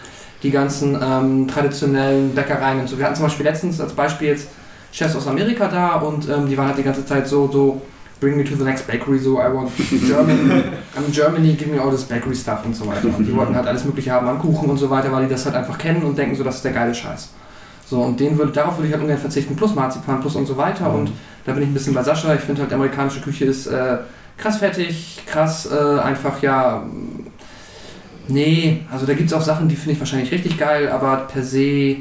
die 0.43 0.51
ganzen 0.51 0.99
ähm, 1.03 1.49
traditionellen 1.49 2.35
Bäckereien 2.35 2.81
und 2.81 2.89
so. 2.89 2.99
Wir 2.99 3.07
hatten 3.07 3.17
zum 3.17 3.25
Beispiel 3.25 3.47
letztens 3.47 3.81
als 3.81 3.93
Beispiel 3.93 4.29
jetzt 4.29 4.49
Chefs 4.93 5.17
aus 5.17 5.27
Amerika 5.27 5.69
da 5.69 5.97
und 5.97 6.29
ähm, 6.29 6.47
die 6.49 6.57
waren 6.57 6.69
halt 6.69 6.79
die 6.79 6.83
ganze 6.83 7.05
Zeit 7.05 7.27
so, 7.27 7.49
so, 7.51 7.83
bring 8.21 8.37
me 8.37 8.45
to 8.45 8.57
the 8.57 8.65
next 8.65 8.87
bakery, 8.87 9.19
so 9.19 9.39
I 9.39 9.49
want 9.49 9.71
German, 9.77 10.73
um 10.97 11.13
Germany, 11.13 11.55
give 11.55 11.69
me 11.69 11.79
all 11.79 11.91
this 11.91 12.05
bakery 12.05 12.35
stuff 12.35 12.65
und 12.65 12.75
so 12.75 12.87
weiter. 12.87 13.09
Und 13.17 13.25
die 13.27 13.35
wollten 13.35 13.55
halt 13.55 13.67
alles 13.67 13.85
mögliche 13.85 14.13
haben 14.13 14.29
an 14.29 14.39
Kuchen 14.39 14.71
und 14.71 14.79
so 14.79 14.89
weiter, 14.89 15.13
weil 15.13 15.25
die 15.25 15.31
das 15.31 15.45
halt 15.45 15.55
einfach 15.57 15.79
kennen 15.79 16.03
und 16.03 16.17
denken 16.17 16.35
so, 16.37 16.45
das 16.45 16.57
ist 16.57 16.65
der 16.65 16.73
geile 16.73 16.95
Scheiß. 16.95 17.31
So, 17.87 18.01
und 18.01 18.19
den 18.19 18.39
würde, 18.39 18.53
darauf 18.53 18.77
würde 18.79 18.89
ich 18.89 18.93
halt 18.95 19.03
ungern 19.03 19.19
verzichten, 19.19 19.57
plus 19.57 19.75
Marzipan, 19.75 20.21
plus 20.21 20.37
und 20.37 20.47
so 20.47 20.57
weiter. 20.57 20.93
Und 20.93 21.11
da 21.45 21.53
bin 21.53 21.63
ich 21.63 21.69
ein 21.69 21.75
bisschen 21.75 21.95
bei 21.95 22.03
Sascha. 22.03 22.35
Ich 22.35 22.41
finde 22.41 22.63
halt, 22.63 22.71
die 22.71 22.75
amerikanische 22.75 23.21
Küche 23.21 23.45
ist 23.45 23.67
äh, 23.67 23.99
krass 24.37 24.59
fettig, 24.59 25.23
krass 25.27 25.69
äh, 25.71 26.01
einfach, 26.01 26.41
ja. 26.43 26.85
Nee, 28.27 28.81
also 28.91 29.05
da 29.05 29.13
gibt 29.13 29.29
es 29.29 29.35
auch 29.35 29.43
Sachen, 29.43 29.69
die 29.69 29.77
finde 29.77 29.93
ich 29.93 30.01
wahrscheinlich 30.01 30.33
richtig 30.33 30.57
geil, 30.57 30.89
aber 30.89 31.29
per 31.31 31.43
se, 31.43 31.97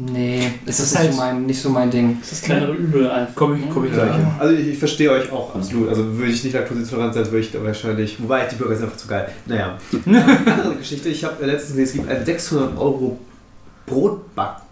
nee, 0.00 0.38
ist 0.66 0.78
Es 0.78 0.78
das 0.78 0.80
ist 0.80 0.90
nicht, 0.92 0.98
halt- 1.00 1.12
so 1.12 1.18
mein, 1.20 1.46
nicht 1.46 1.60
so 1.62 1.68
mein 1.70 1.90
Ding. 1.90 2.16
Das 2.20 2.32
ist 2.32 2.42
das 2.42 2.46
kleinere 2.46 2.72
Übel 2.74 3.10
einfach. 3.10 3.34
Komm 3.34 3.54
ich, 3.56 3.70
komm 3.70 3.84
ich 3.86 3.92
gleich 3.92 4.14
hin. 4.14 4.26
Also 4.38 4.54
ich, 4.54 4.68
ich 4.68 4.78
verstehe 4.78 5.10
euch 5.10 5.30
auch 5.30 5.54
absolut. 5.54 5.88
Also 5.88 6.16
würde 6.16 6.30
ich 6.32 6.42
nicht 6.44 6.52
laktoseintolerant 6.54 7.14
sein, 7.14 7.24
würde 7.26 7.38
ich 7.40 7.52
da 7.52 7.62
wahrscheinlich. 7.62 8.20
Wobei 8.22 8.46
die 8.46 8.56
Burger 8.56 8.74
sind 8.76 8.84
einfach 8.84 8.96
zu 8.96 9.06
geil. 9.08 9.28
Naja. 9.46 9.76
Andere 10.06 10.76
Geschichte. 10.78 11.08
Ich 11.08 11.24
habe 11.24 11.44
letztens 11.44 11.76
gesehen, 11.76 11.84
es 11.84 11.92
gibt 11.92 12.08
ein 12.08 12.24
600 12.24 12.78
Euro 12.78 13.18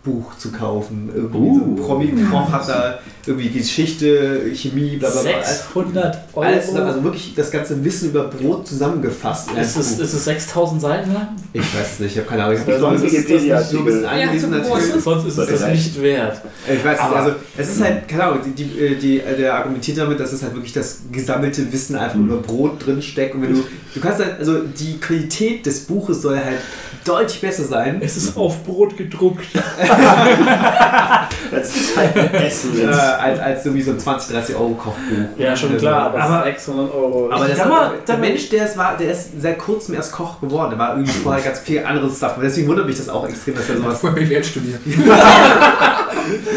Brotbackbuch 0.04 0.36
zu 0.38 0.50
kaufen. 0.52 1.10
Irgendwie 1.14 1.54
so 1.58 1.64
ein 1.64 1.76
Promi-Koch 1.76 2.52
hat 2.52 2.68
da 2.68 2.98
irgendwie 3.26 3.50
Geschichte, 3.50 4.50
Chemie, 4.54 4.96
bla 4.96 5.10
bla 5.10 5.22
bla. 5.22 5.44
600 5.44 6.16
Euro. 6.34 6.46
Alles 6.46 6.66
zusammen, 6.66 6.86
also 6.86 7.04
wirklich 7.04 7.34
das 7.34 7.50
ganze 7.50 7.84
Wissen 7.84 8.10
über 8.10 8.24
Brot 8.24 8.66
zusammengefasst. 8.66 9.50
ist, 9.52 9.76
es, 9.76 9.98
ist 9.98 10.14
es 10.14 10.24
6000 10.24 10.80
Seiten 10.80 11.12
lang? 11.12 11.28
Ich 11.52 11.60
weiß 11.60 11.92
es 11.94 12.00
nicht, 12.00 12.12
ich 12.12 12.18
habe 12.18 12.28
keine 12.28 12.44
Ahnung. 12.44 12.56
Ich 12.56 12.60
habe 12.66 12.78
sonst 12.78 13.02
ist 13.02 13.30
das 13.30 13.42
nicht 13.42 13.70
so 13.70 13.78
ein 13.78 13.84
bisschen 13.84 14.02
Ja, 14.04 14.26
natürlich. 14.26 15.02
Sonst 15.02 15.26
ist 15.26 15.38
es 15.38 15.48
Das 15.60 15.68
nicht 15.68 16.02
wert. 16.02 16.40
Ich 16.66 16.84
weiß 16.84 16.92
nicht, 16.92 17.00
Aber- 17.00 17.16
also 17.16 17.32
es 17.56 17.68
ist 17.68 17.82
halt, 17.82 18.08
keine 18.08 18.24
Ahnung, 18.24 18.40
die, 18.44 18.64
die, 18.64 18.94
die, 18.96 19.22
der 19.38 19.54
argumentiert 19.54 19.98
damit, 19.98 20.18
dass 20.20 20.32
es 20.32 20.42
halt 20.42 20.54
wirklich 20.54 20.72
das 20.72 21.00
gesammelte 21.12 21.70
Wissen 21.72 21.96
einfach 21.96 22.18
über 22.18 22.36
Brot 22.36 22.84
drin 22.86 23.02
steckt 23.02 23.34
und 23.34 23.42
wenn 23.42 23.54
du, 23.54 23.64
du 23.94 24.00
kannst 24.00 24.20
halt, 24.20 24.38
also 24.38 24.60
die 24.62 24.98
Qualität 24.98 25.66
des 25.66 25.80
Buches 25.80 26.22
soll 26.22 26.36
halt 26.36 26.58
deutlich 27.04 27.40
besser 27.40 27.64
sein, 27.64 28.00
Es 28.02 28.16
ist 28.16 28.36
auf 28.36 28.64
Brot 28.64 28.96
gedruckt. 28.96 29.44
Das 31.50 31.74
ist 31.74 31.96
halt 31.96 32.14
Essen 32.34 32.78
jetzt. 32.78 32.98
als, 32.98 33.40
als 33.40 33.64
so 33.64 33.72
wie 33.74 33.80
so 33.80 33.92
ein 33.92 33.98
20, 33.98 34.34
30 34.34 34.54
Euro 34.54 34.74
Kochbuch. 34.74 35.16
Ja, 35.38 35.56
schon 35.56 35.70
Also, 35.72 35.80
klar, 35.86 36.02
aber, 36.06 36.20
aber- 36.22 36.44
600 36.44 36.94
Euro. 36.94 37.30
Aber 37.32 37.48
das 37.48 37.58
mal, 37.66 37.92
der 38.06 38.18
Mensch, 38.18 38.48
der, 38.50 38.64
es 38.66 38.76
war, 38.76 38.96
der 38.98 39.12
ist 39.12 39.40
seit 39.40 39.58
kurzem 39.58 39.94
erst 39.94 40.12
Koch 40.12 40.40
geworden. 40.40 40.70
Der 40.70 40.78
war 40.78 40.90
irgendwie 40.94 41.12
vorher 41.22 41.42
ganz 41.42 41.60
viel 41.60 41.82
anderes 41.84 42.16
Stuff. 42.18 42.36
Und 42.36 42.42
deswegen 42.42 42.68
wundert 42.68 42.86
mich 42.86 42.96
das 42.98 43.08
auch 43.08 43.26
extrem, 43.26 43.54
dass 43.54 43.68
er 43.70 43.76
sowas. 43.78 44.00
Vorher 44.00 44.20
BWL 44.22 44.44
studiert. 44.44 44.80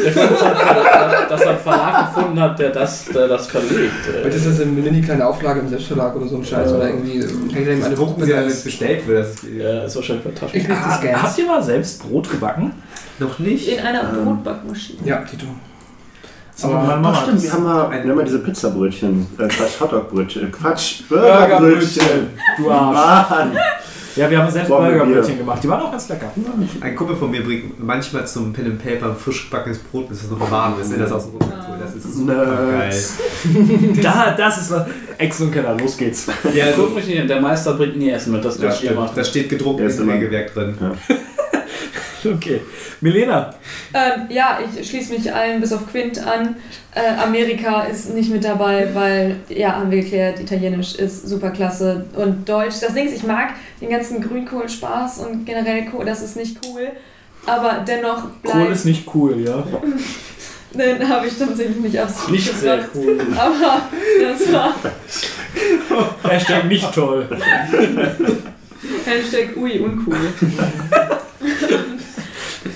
Der 0.06 1.28
dass- 1.30 1.42
er 1.42 1.50
einen 1.52 1.60
Verlag 1.60 2.14
gefunden 2.16 2.40
hat, 2.40 2.60
der 2.60 2.70
das, 2.72 3.06
der 3.06 3.28
das 3.28 3.48
verlegt. 3.48 3.92
Vielleicht 4.04 4.38
ist 4.38 4.48
das 4.48 4.62
eine 4.62 4.72
mini 4.72 5.02
kleine 5.02 5.26
Auflage 5.26 5.60
im 5.62 5.70
Selbstverlag 5.70 6.16
oder 6.16 6.28
so 6.28 6.38
ein 6.38 6.44
Scheiß. 6.46 6.72
Oder 6.74 6.88
irgendwie 6.90 7.20
kann 7.20 7.62
ich 7.64 7.80
da 7.80 7.86
eine 7.86 7.96
Drucken 7.96 8.22
wenn 8.28 8.48
es 8.48 8.64
bestellt 8.64 9.08
wird. 9.08 9.26
Das 9.26 9.36
ist, 9.36 9.44
Ja, 9.58 9.84
ist 9.84 9.96
wahrscheinlich 9.96 10.26
Taschen. 10.36 10.58
Ich 10.60 10.68
lese 10.68 10.80
das 10.84 10.98
Ah, 10.98 11.02
gerne. 11.02 11.24
habt 11.24 11.38
ihr 11.38 11.46
mal 11.48 11.64
selbst 11.64 12.02
Brot 12.04 12.30
gebacken? 12.30 12.74
Noch 13.20 13.40
nicht. 13.40 13.68
In 13.68 13.80
einer 13.80 14.02
Ähm. 14.02 14.26
Brotbackmaschine. 14.26 15.00
Ja, 15.06 15.18
Tito. 15.18 15.46
Aber 16.64 16.76
Ach 16.84 16.88
Mama 17.02 17.16
stimmt, 17.24 17.42
wir 17.42 17.54
haben 17.54 17.64
mal, 17.64 17.92
wir 17.92 18.00
haben 18.02 18.16
mal 18.16 18.26
diese 18.26 18.40
Pizzabrötchen, 18.40 19.26
äh, 19.40 19.48
Quatsch, 19.48 19.80
Hotdogbrötchen, 19.80 20.44
äh, 20.48 20.52
Quatsch, 20.52 21.02
Burgerbrötchen. 21.10 21.50
Burgerbrötchen. 21.50 22.30
Du 22.58 22.70
Arsch. 22.72 23.30
Mann. 23.30 23.58
Ja, 24.16 24.30
wir 24.30 24.40
haben 24.40 24.52
selbst 24.52 24.70
Burgerbrötchen 24.70 25.38
gemacht. 25.38 25.64
Die 25.64 25.70
waren 25.70 25.82
auch 25.82 25.92
ganz 25.92 26.10
lecker. 26.10 26.32
Ein 26.82 26.96
Kumpel 26.96 27.16
von 27.16 27.32
mir 27.32 27.44
bringt 27.44 27.82
manchmal 27.84 28.28
zum 28.28 28.52
Pen 28.54 28.66
and 28.66 28.84
Paper 28.84 29.12
ein 29.12 29.16
frisch 29.16 29.50
gebackenes 29.50 29.80
Brot, 29.80 30.10
bis 30.10 30.24
es 30.24 30.30
noch 30.30 30.52
warm 30.52 30.80
ist, 30.82 30.92
wenn 30.92 31.00
das 31.00 31.12
aus 31.12 31.26
dem 31.26 31.34
Rucksack 31.34 31.68
holt. 31.68 31.82
Das 31.82 31.96
ist 31.96 32.16
super 32.16 32.46
geil. 32.78 32.94
Da, 34.02 34.32
das 34.38 34.62
ist 34.62 34.72
was. 34.72 34.86
Ex 35.18 35.40
und 35.42 35.52
Keller, 35.52 35.78
los 35.78 35.98
geht's. 35.98 36.28
Ja, 36.54 36.66
Guck 36.76 36.86
also, 36.86 36.96
mich 36.96 37.06
nicht 37.08 37.18
hin, 37.20 37.28
der 37.28 37.40
Meister 37.42 37.74
bringt 37.76 37.98
nie 37.98 38.10
Essen 38.10 38.32
mit, 38.34 38.44
das 38.44 38.60
ja, 38.60 38.72
stimmt. 38.72 39.12
Da 39.16 39.24
steht 39.24 39.50
gedruckt 39.50 39.80
Ja, 39.80 39.86
im 39.86 39.92
ist 39.92 40.00
immer- 40.00 40.14
Regelwerk 40.14 40.54
drin. 40.54 40.76
Okay. 42.36 42.62
Milena. 43.02 43.54
Ähm, 43.94 44.28
ja, 44.30 44.60
ich 44.62 44.88
schließe 44.88 45.14
mich 45.14 45.34
allen 45.34 45.60
bis 45.60 45.74
auf 45.74 45.90
Quint 45.90 46.20
an. 46.20 46.56
Äh, 46.94 47.22
Amerika 47.22 47.84
ist 47.84 48.14
nicht 48.14 48.32
mit 48.32 48.44
dabei, 48.44 48.90
weil, 48.94 49.38
ja, 49.50 49.76
haben 49.76 49.92
wir 49.92 50.02
geklärt, 50.02 50.40
Italienisch 50.40 50.96
ist 50.96 51.28
super 51.28 51.52
klasse 51.52 52.06
und 52.16 52.48
Deutsch. 52.48 52.76
Das 52.82 52.94
Ding 52.94 53.08
ist, 53.08 53.16
ich 53.16 53.24
mag 53.24 53.54
den 53.80 53.90
ganzen 53.90 54.22
Grünkohl-Spaß 54.22 55.20
und 55.20 55.46
generell 55.46 55.86
Kohl, 55.86 56.06
das 56.06 56.22
ist 56.22 56.36
nicht 56.36 56.58
cool. 56.66 56.92
Aber 57.46 57.84
dennoch 57.88 58.24
Kohl 58.44 58.52
bleibt, 58.52 58.72
ist 58.72 58.86
nicht 58.86 59.08
cool, 59.16 59.40
ja. 59.40 59.64
den 60.74 61.08
habe 61.08 61.28
ich 61.28 61.38
tatsächlich 61.38 61.78
nicht 61.78 62.00
absichtlich 62.00 62.46
Nicht 62.46 62.60
sehr 62.60 62.88
cool. 62.96 63.20
Aber 63.38 63.82
das 64.22 64.54
war 64.54 64.76
Hashtag 66.24 66.66
nicht 66.66 66.94
toll. 66.94 67.28
Hashtag 69.06 69.58
ui 69.58 69.80
uncool. 69.80 70.16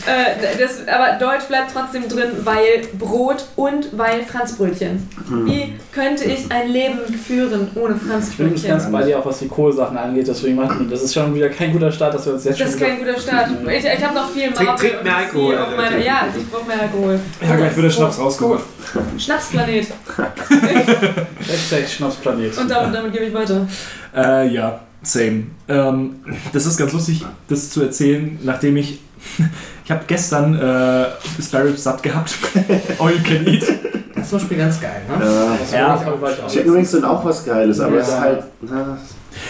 Äh, 0.07 0.57
das, 0.59 0.87
aber 0.87 1.17
Deutsch 1.19 1.45
bleibt 1.47 1.71
trotzdem 1.73 2.07
drin, 2.07 2.29
weil 2.43 2.81
Brot 2.97 3.45
und 3.55 3.97
weil 3.97 4.23
Franzbrötchen. 4.23 5.07
Wie 5.45 5.73
könnte 5.93 6.25
ich 6.25 6.51
ein 6.51 6.69
Leben 6.69 6.99
führen 7.13 7.69
ohne 7.75 7.95
Ich 7.95 8.01
bin 8.01 8.09
Franzbrötchen? 8.11 8.67
ganz 8.69 8.91
bei 8.91 9.03
dir, 9.03 9.19
auch 9.19 9.25
was 9.25 9.39
die 9.39 9.47
Kohlsachen 9.47 9.97
angeht, 9.97 10.27
deswegen 10.27 10.55
machen 10.55 10.87
das 10.89 11.01
ist 11.03 11.13
schon 11.13 11.33
wieder 11.33 11.49
kein 11.49 11.71
guter 11.71 11.91
Start, 11.91 12.13
dass 12.13 12.25
wir 12.25 12.33
uns 12.33 12.43
jetzt 12.43 12.59
Das 12.59 12.71
schon 12.71 12.77
ist 12.79 12.85
kein 12.85 12.97
guter 12.99 13.19
Start. 13.19 13.49
Ich, 13.67 13.85
ich 13.85 14.05
habe 14.05 14.15
noch 14.15 14.29
viel 14.29 14.51
Trink- 14.51 14.65
Marvel 14.69 14.89
trink 14.89 15.03
mehr 15.03 15.13
und 15.13 15.19
Alkohol, 15.19 15.75
meiner- 15.77 15.97
Ja, 15.97 16.27
ich 16.37 16.49
brauche 16.51 16.65
mehr 16.67 16.81
Alkohol. 16.81 17.19
Ja, 17.41 17.55
gleich 17.55 17.75
wird 17.75 17.85
der 17.85 17.91
Schnaps 17.91 18.19
rausgeholt. 18.19 18.61
Schnapsplanet. 19.17 19.87
Hashtag 21.47 21.87
Schnapsplanet. 21.89 22.57
Und 22.57 22.69
damit, 22.69 22.95
damit 22.95 23.11
gebe 23.13 23.25
ich 23.25 23.33
weiter. 23.33 23.67
Äh, 24.15 24.47
ja, 24.53 24.81
same. 25.01 25.43
Ähm, 25.67 26.19
das 26.53 26.65
ist 26.65 26.77
ganz 26.77 26.93
lustig, 26.93 27.25
das 27.47 27.69
zu 27.69 27.81
erzählen, 27.81 28.39
nachdem 28.43 28.77
ich. 28.77 28.99
Ich 29.85 29.91
habe 29.91 30.01
gestern 30.07 30.55
äh, 30.55 31.05
Spare 31.41 31.65
Ribs 31.67 31.83
satt 31.83 32.01
gehabt. 32.01 32.35
All 32.99 33.11
you 33.15 33.23
can 33.23 33.45
eat. 33.47 33.61
Das 34.15 34.23
ist 34.23 34.29
zum 34.29 34.39
Beispiel 34.39 34.57
ganz 34.57 34.81
geil, 34.81 35.01
ne? 35.07 35.23
Äh, 35.71 35.75
Ja, 35.77 36.03
Chicken 36.47 36.73
Wings 36.73 36.91
sind 36.91 37.05
auch 37.05 37.23
was 37.23 37.45
Geiles, 37.45 37.79
aber 37.79 37.95
Ja. 37.95 38.01
es 38.01 38.07
ist 38.07 38.19
halt. 38.19 38.43
Na, 38.61 38.97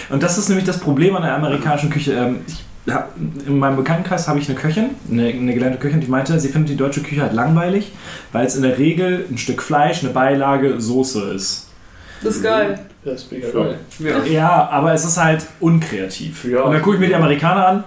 Und 0.10 0.22
das 0.22 0.38
ist 0.38 0.50
nämlich 0.50 0.66
das 0.66 0.78
Problem 0.80 1.16
an 1.16 1.22
der 1.24 1.36
amerikanischen 1.36 1.90
Küche. 1.90 2.14
Ähm, 2.14 2.40
ich 2.86 2.94
hab, 2.94 3.12
in 3.48 3.58
meinem 3.58 3.78
Bekanntenkreis 3.78 4.28
habe 4.28 4.38
ich 4.40 4.48
eine 4.50 4.58
Köchin, 4.60 4.92
eine, 5.10 5.28
eine 5.30 5.54
gelernte 5.54 5.80
Köchin, 5.80 6.02
die 6.02 6.08
meinte, 6.08 6.38
sie 6.40 6.50
findet 6.50 6.70
die 6.72 6.76
deutsche 6.76 7.02
Küche 7.02 7.22
halt 7.22 7.34
langweilig, 7.34 7.94
weil 8.32 8.46
es 8.46 8.56
in 8.56 8.62
der 8.64 8.78
Regel 8.78 9.26
ein 9.32 9.38
Stück 9.38 9.62
Fleisch, 9.64 10.04
eine 10.04 10.12
Beilage, 10.12 10.80
Soße 10.82 11.32
ist. 11.32 11.68
Das 12.22 12.36
ist 12.36 12.44
geil. 12.44 12.78
Das 13.04 13.22
ist 13.22 13.32
mega 13.32 13.50
geil. 13.50 13.78
Ja. 14.00 14.24
Ja, 14.26 14.70
aber 14.70 14.94
es 14.94 15.06
ist 15.06 15.18
halt 15.18 15.46
unkreativ. 15.62 16.44
Ja. 16.46 16.62
Und 16.64 16.74
dann 16.74 16.82
gucke 16.82 16.96
ich 16.96 17.00
mir 17.00 17.08
die 17.08 17.16
Amerikaner 17.16 17.68
an. 17.68 17.84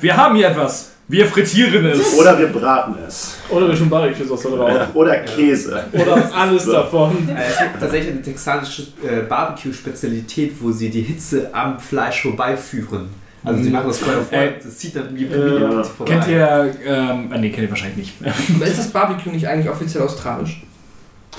Wir 0.00 0.16
haben 0.16 0.36
hier 0.36 0.48
etwas. 0.48 0.90
Wir 1.08 1.26
frittieren 1.26 1.86
es. 1.86 2.14
oder 2.18 2.36
wir 2.38 2.48
braten 2.48 2.96
es. 3.06 3.36
Oder 3.48 3.68
wir 3.68 3.76
schon 3.76 3.88
Barbecue-Sauce 3.88 4.42
drauf. 4.42 4.80
Oder 4.94 5.18
Käse. 5.18 5.84
Oder 5.92 6.30
alles 6.34 6.64
davon. 6.66 7.28
Äh, 7.28 7.42
Es 7.48 7.58
gibt 7.60 7.80
tatsächlich 7.80 8.12
eine 8.12 8.22
texanische 8.22 8.82
äh, 9.04 9.22
Barbecue-Spezialität, 9.28 10.54
wo 10.60 10.72
sie 10.72 10.90
die 10.90 11.02
Hitze 11.02 11.48
am 11.52 11.78
Fleisch 11.78 12.22
vorbeiführen. 12.22 13.08
Also 13.44 13.62
sie 13.62 13.70
machen 13.70 13.86
das 13.86 13.98
Feuer 13.98 14.22
vor, 14.22 14.36
Äh, 14.36 14.54
das 14.60 14.76
zieht 14.78 14.96
dann 14.96 15.16
wie 15.16 15.26
äh. 15.26 15.84
Kennt 16.04 16.26
ihr, 16.26 16.74
ähm, 16.84 17.30
ah, 17.32 17.38
nee, 17.38 17.50
kennt 17.50 17.62
ihr 17.62 17.70
wahrscheinlich 17.70 17.96
nicht. 17.98 18.14
Ist 18.60 18.78
das 18.78 18.88
Barbecue 18.88 19.30
nicht 19.30 19.46
eigentlich 19.46 19.70
offiziell 19.70 20.02
australisch? 20.02 20.60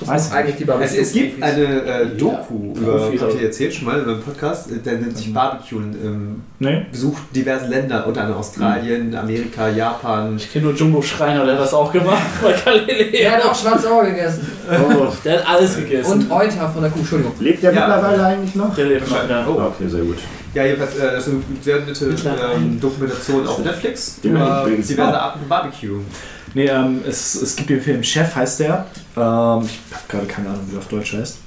Das 0.05 0.27
ist 0.27 0.33
eigentlich 0.33 0.55
die 0.57 0.65
Barbecue. 0.65 0.85
Es, 0.99 1.07
es 1.07 1.13
gibt 1.13 1.41
eine 1.41 1.63
äh, 1.63 2.05
Doku 2.17 2.73
Ja, 2.75 2.81
über, 2.81 2.97
Profis 2.97 3.23
auch. 3.23 3.35
ihr 3.35 3.41
erzählt 3.47 3.73
schon 3.73 3.85
mal, 3.87 3.99
über 3.99 4.11
einen 4.13 4.21
Podcast, 4.21 4.71
äh, 4.71 4.77
der 4.77 4.93
nennt 4.93 5.17
sich 5.17 5.33
Barbecue 5.33 5.77
und 5.77 5.93
ähm, 5.95 6.41
Nee? 6.59 6.85
besucht 6.91 7.23
diverse 7.35 7.67
Länder, 7.67 8.05
unter 8.05 8.21
anderem 8.21 8.39
Australien, 8.39 9.15
Amerika, 9.15 9.69
Japan. 9.69 10.35
Ich 10.37 10.51
kenne 10.51 10.65
nur 10.65 10.73
Jumbo 10.75 11.01
Schreiner, 11.01 11.45
der 11.45 11.55
hat 11.55 11.61
das 11.61 11.73
auch 11.73 11.91
gemacht 11.91 12.21
bei 12.43 12.53
Galileo. 12.63 13.11
Der 13.11 13.31
hat 13.31 13.45
auch 13.45 13.55
schwarze 13.55 13.91
Augen 13.91 14.07
gegessen. 14.09 14.47
Oh, 14.69 15.07
Der 15.25 15.39
hat 15.39 15.47
alles 15.49 15.75
gegessen. 15.77 16.11
Und 16.11 16.31
Euter 16.31 16.69
von 16.69 16.81
der 16.81 16.91
Kuh, 16.91 16.99
Entschuldigung. 16.99 17.33
lebt 17.39 17.63
der 17.63 17.73
Ja. 17.73 17.79
mittlerweile 17.87 18.23
eigentlich 18.25 18.55
noch? 18.55 18.75
der 18.75 18.85
lebt 18.85 19.09
noch, 19.09 19.29
ja. 19.29 19.45
Oh. 19.47 19.61
Okay, 19.61 19.87
sehr 19.87 20.01
gut. 20.03 20.17
Ja, 20.53 20.63
jedenfalls, 20.65 20.95
äh, 20.97 21.11
das 21.11 21.27
ist 21.27 21.33
eine 21.33 21.41
sehr 21.61 21.79
nette 21.81 22.05
ähm, 22.55 22.79
Dokumentation 22.79 23.45
auf 23.47 23.59
Netflix 23.63 24.19
über 24.23 24.67
ich 24.79 24.87
diverse 24.87 25.19
Arten 25.19 25.39
von 25.39 25.47
Barbecue. 25.49 25.99
Nee, 26.57 26.65
ähm, 26.69 27.01
es, 27.07 27.35
es 27.35 27.55
gibt 27.55 27.69
den 27.69 27.79
Film 27.81 28.03
Chef, 28.03 28.35
heißt 28.35 28.61
der. 28.61 28.87
Ähm, 29.15 29.61
ich 29.63 29.93
habe 29.93 30.07
gerade 30.09 30.25
keine 30.25 30.49
Ahnung, 30.49 30.63
wie 30.65 30.71
der 30.71 30.79
auf 30.79 30.87
Deutsch 30.87 31.13
heißt. 31.13 31.37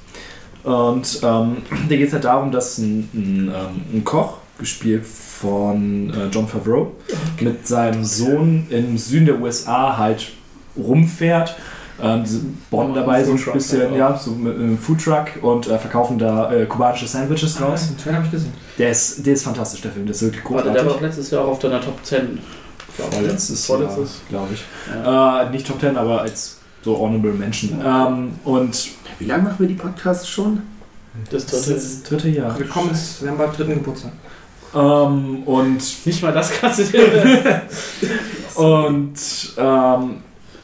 Und 0.63 1.19
ähm, 1.21 1.57
da 1.89 1.95
geht 1.97 2.07
es 2.07 2.13
halt 2.13 2.23
darum, 2.23 2.49
dass 2.49 2.77
ein, 2.77 3.09
ein, 3.13 3.51
ähm, 3.53 3.81
ein 3.93 4.03
Koch, 4.05 4.37
gespielt 4.57 5.05
von 5.05 6.11
äh, 6.11 6.27
John 6.31 6.47
Favreau, 6.47 6.93
mit 7.41 7.67
seinem 7.67 8.05
Sohn 8.05 8.67
im 8.69 8.97
Süden 8.97 9.25
der 9.25 9.41
USA 9.41 9.97
halt 9.97 10.31
rumfährt. 10.77 11.57
Ähm, 12.01 12.23
Bonn 12.69 12.91
Oh, 12.91 12.95
dabei 12.95 13.23
so 13.23 13.33
ein 13.33 13.53
bisschen, 13.53 13.93
ja. 13.93 14.17
so 14.17 14.31
mit 14.31 14.55
einem 14.55 14.77
Foodtruck 14.77 15.27
und 15.41 15.67
äh, 15.67 15.77
verkaufen 15.77 16.17
da 16.17 16.53
äh, 16.53 16.65
kubanische 16.67 17.05
Sandwiches 17.05 17.55
draus. 17.55 17.87
Den 17.89 17.97
Trailer 17.97 18.15
habe 18.17 18.25
ich 18.27 18.31
gesehen. 18.31 18.53
Der 18.77 18.91
ist, 18.91 19.25
der 19.25 19.33
ist 19.33 19.43
fantastisch, 19.43 19.81
der 19.81 19.91
Film, 19.91 20.05
der 20.05 20.15
ist 20.15 20.21
wirklich 20.21 20.41
Warte, 20.45 20.69
großartig. 20.69 20.81
der 20.81 20.85
war 20.85 20.93
doch 20.93 21.01
letztes 21.01 21.31
Jahr 21.31 21.43
auch 21.43 21.49
auf 21.49 21.59
deiner 21.59 21.81
Top 21.81 21.99
10. 22.03 22.39
Vorletztes 22.97 23.67
Jahr, 23.67 23.77
Vorletztes. 23.77 24.21
glaube 24.29 24.53
ich. 24.53 24.63
Ja. 24.93 25.43
Äh, 25.43 25.49
nicht 25.51 25.67
Top 25.67 25.79
10, 25.79 25.97
aber 25.97 26.21
als 26.21 26.57
so 26.83 26.97
Honorable 26.97 27.33
Mention. 27.33 27.79
Ähm, 27.85 28.31
und 28.43 28.89
Wie 29.19 29.25
lange 29.25 29.43
machen 29.43 29.55
wir 29.59 29.67
die 29.67 29.75
Podcasts 29.75 30.27
schon? 30.27 30.61
Das 31.29 31.45
das 31.45 31.53
ist 31.53 31.67
dritte. 31.67 31.79
das 31.79 32.03
dritte 32.03 32.29
Jahr. 32.29 32.57
Willkommen, 32.57 32.91
wir 33.19 33.29
haben 33.29 33.37
bald 33.37 33.57
dritten 33.57 33.73
Geburtstag. 33.75 34.11
Ähm, 34.73 35.43
und 35.43 36.05
Nicht 36.05 36.23
mal 36.23 36.31
das 36.31 36.51
kannst 36.59 36.79
du 36.79 36.83
dir. 36.85 37.61
und 38.55 39.13
ähm, 39.57 40.15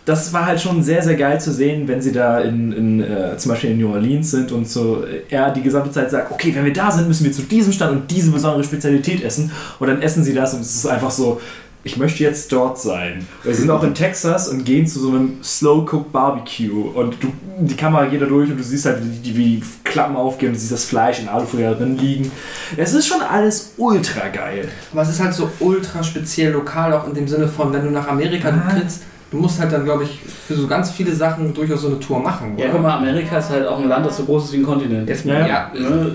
das 0.06 0.32
war 0.32 0.46
halt 0.46 0.62
schon 0.62 0.82
sehr, 0.82 1.04
sehr 1.04 1.16
geil 1.16 1.40
zu 1.42 1.52
sehen, 1.52 1.86
wenn 1.90 2.02
sie 2.02 2.14
da 2.14 2.40
in, 2.40 2.72
in 2.72 3.04
äh, 3.04 3.38
zum 3.38 3.52
Beispiel 3.52 3.72
in 3.72 3.80
New 3.80 3.92
Orleans 3.92 4.32
sind 4.32 4.54
und 4.54 4.68
so 4.68 5.04
äh, 5.04 5.24
er 5.30 5.52
die 5.52 5.62
gesamte 5.62 5.92
Zeit 5.92 6.10
sagt, 6.10 6.32
okay, 6.32 6.56
wenn 6.56 6.64
wir 6.64 6.72
da 6.72 6.90
sind, 6.90 7.10
müssen 7.10 7.26
wir 7.26 7.34
zu 7.34 7.42
diesem 7.42 7.74
Stand 7.74 7.92
und 7.92 8.10
diese 8.10 8.32
besondere 8.32 8.64
Spezialität 8.64 9.22
essen. 9.22 9.52
Und 9.80 9.88
dann 9.88 10.02
essen 10.02 10.24
sie 10.24 10.34
das 10.34 10.54
und 10.54 10.62
es 10.62 10.76
ist 10.76 10.86
einfach 10.88 11.12
so, 11.12 11.42
ich 11.88 11.96
möchte 11.98 12.22
jetzt 12.22 12.52
dort 12.52 12.78
sein. 12.80 13.26
Wir 13.44 13.56
sind 13.56 13.70
auch 13.72 13.82
in 13.82 13.94
Texas 13.96 14.50
und 14.50 14.66
gehen 14.66 14.86
zu 14.86 15.00
so 15.00 15.10
einem 15.10 15.42
Slow 15.42 15.86
Cook 15.90 16.12
Barbecue 16.12 16.82
und 16.94 17.16
du, 17.24 17.32
die 17.60 17.76
Kamera 17.78 18.06
geht 18.06 18.22
da 18.22 18.26
durch 18.26 18.50
und 18.52 18.58
du 18.58 18.64
siehst 18.64 18.86
halt, 18.86 19.02
wie 19.04 19.18
die, 19.20 19.38
wie 19.38 19.44
die 19.56 19.64
Klappen 19.86 20.18
aufgehen 20.18 20.50
und 20.50 20.56
du 20.56 20.60
siehst 20.60 20.74
das 20.74 20.84
Fleisch 20.84 21.20
in 21.22 21.30
Alufolie 21.30 21.74
drin 21.76 21.98
liegen. 21.98 22.30
Es 22.76 22.94
ist 22.94 23.08
schon 23.08 23.22
alles 23.22 23.74
ultra 23.78 24.28
geil. 24.28 24.68
Aber 24.92 25.02
es 25.02 25.10
ist 25.10 25.22
halt 25.22 25.34
so 25.34 25.50
ultra 25.62 26.04
speziell 26.04 26.52
lokal, 26.52 26.92
auch 26.94 27.08
in 27.08 27.14
dem 27.14 27.28
Sinne 27.28 27.48
von, 27.48 27.72
wenn 27.72 27.84
du 27.86 27.90
nach 27.92 28.08
Amerika 28.10 28.50
Ah. 28.50 28.70
trittst, 28.74 29.04
du 29.32 29.38
musst 29.38 29.60
halt 29.60 29.72
dann, 29.72 29.84
glaube 29.84 30.04
ich, 30.04 30.20
für 30.20 30.56
so 30.56 30.68
ganz 30.68 30.92
viele 30.92 31.14
Sachen 31.14 31.54
durchaus 31.54 31.82
so 31.82 31.88
eine 31.88 32.00
Tour 32.00 32.20
machen. 32.20 32.58
Ja, 32.58 32.66
oder? 32.66 32.74
guck 32.74 32.82
mal, 32.84 32.98
Amerika 32.98 33.38
ist 33.38 33.50
halt 33.50 33.68
auch 33.68 33.80
ein 33.80 33.88
Land, 33.88 34.06
das 34.06 34.18
so 34.18 34.24
groß 34.24 34.46
ist 34.46 34.54
wie 34.54 34.58
ein 34.58 34.66
Kontinent. 34.66 35.10
Jetzt, 35.10 35.26
Ja, 35.26 35.40
ja, 35.40 35.48
ja. 35.48 35.72
Ne? 35.74 36.14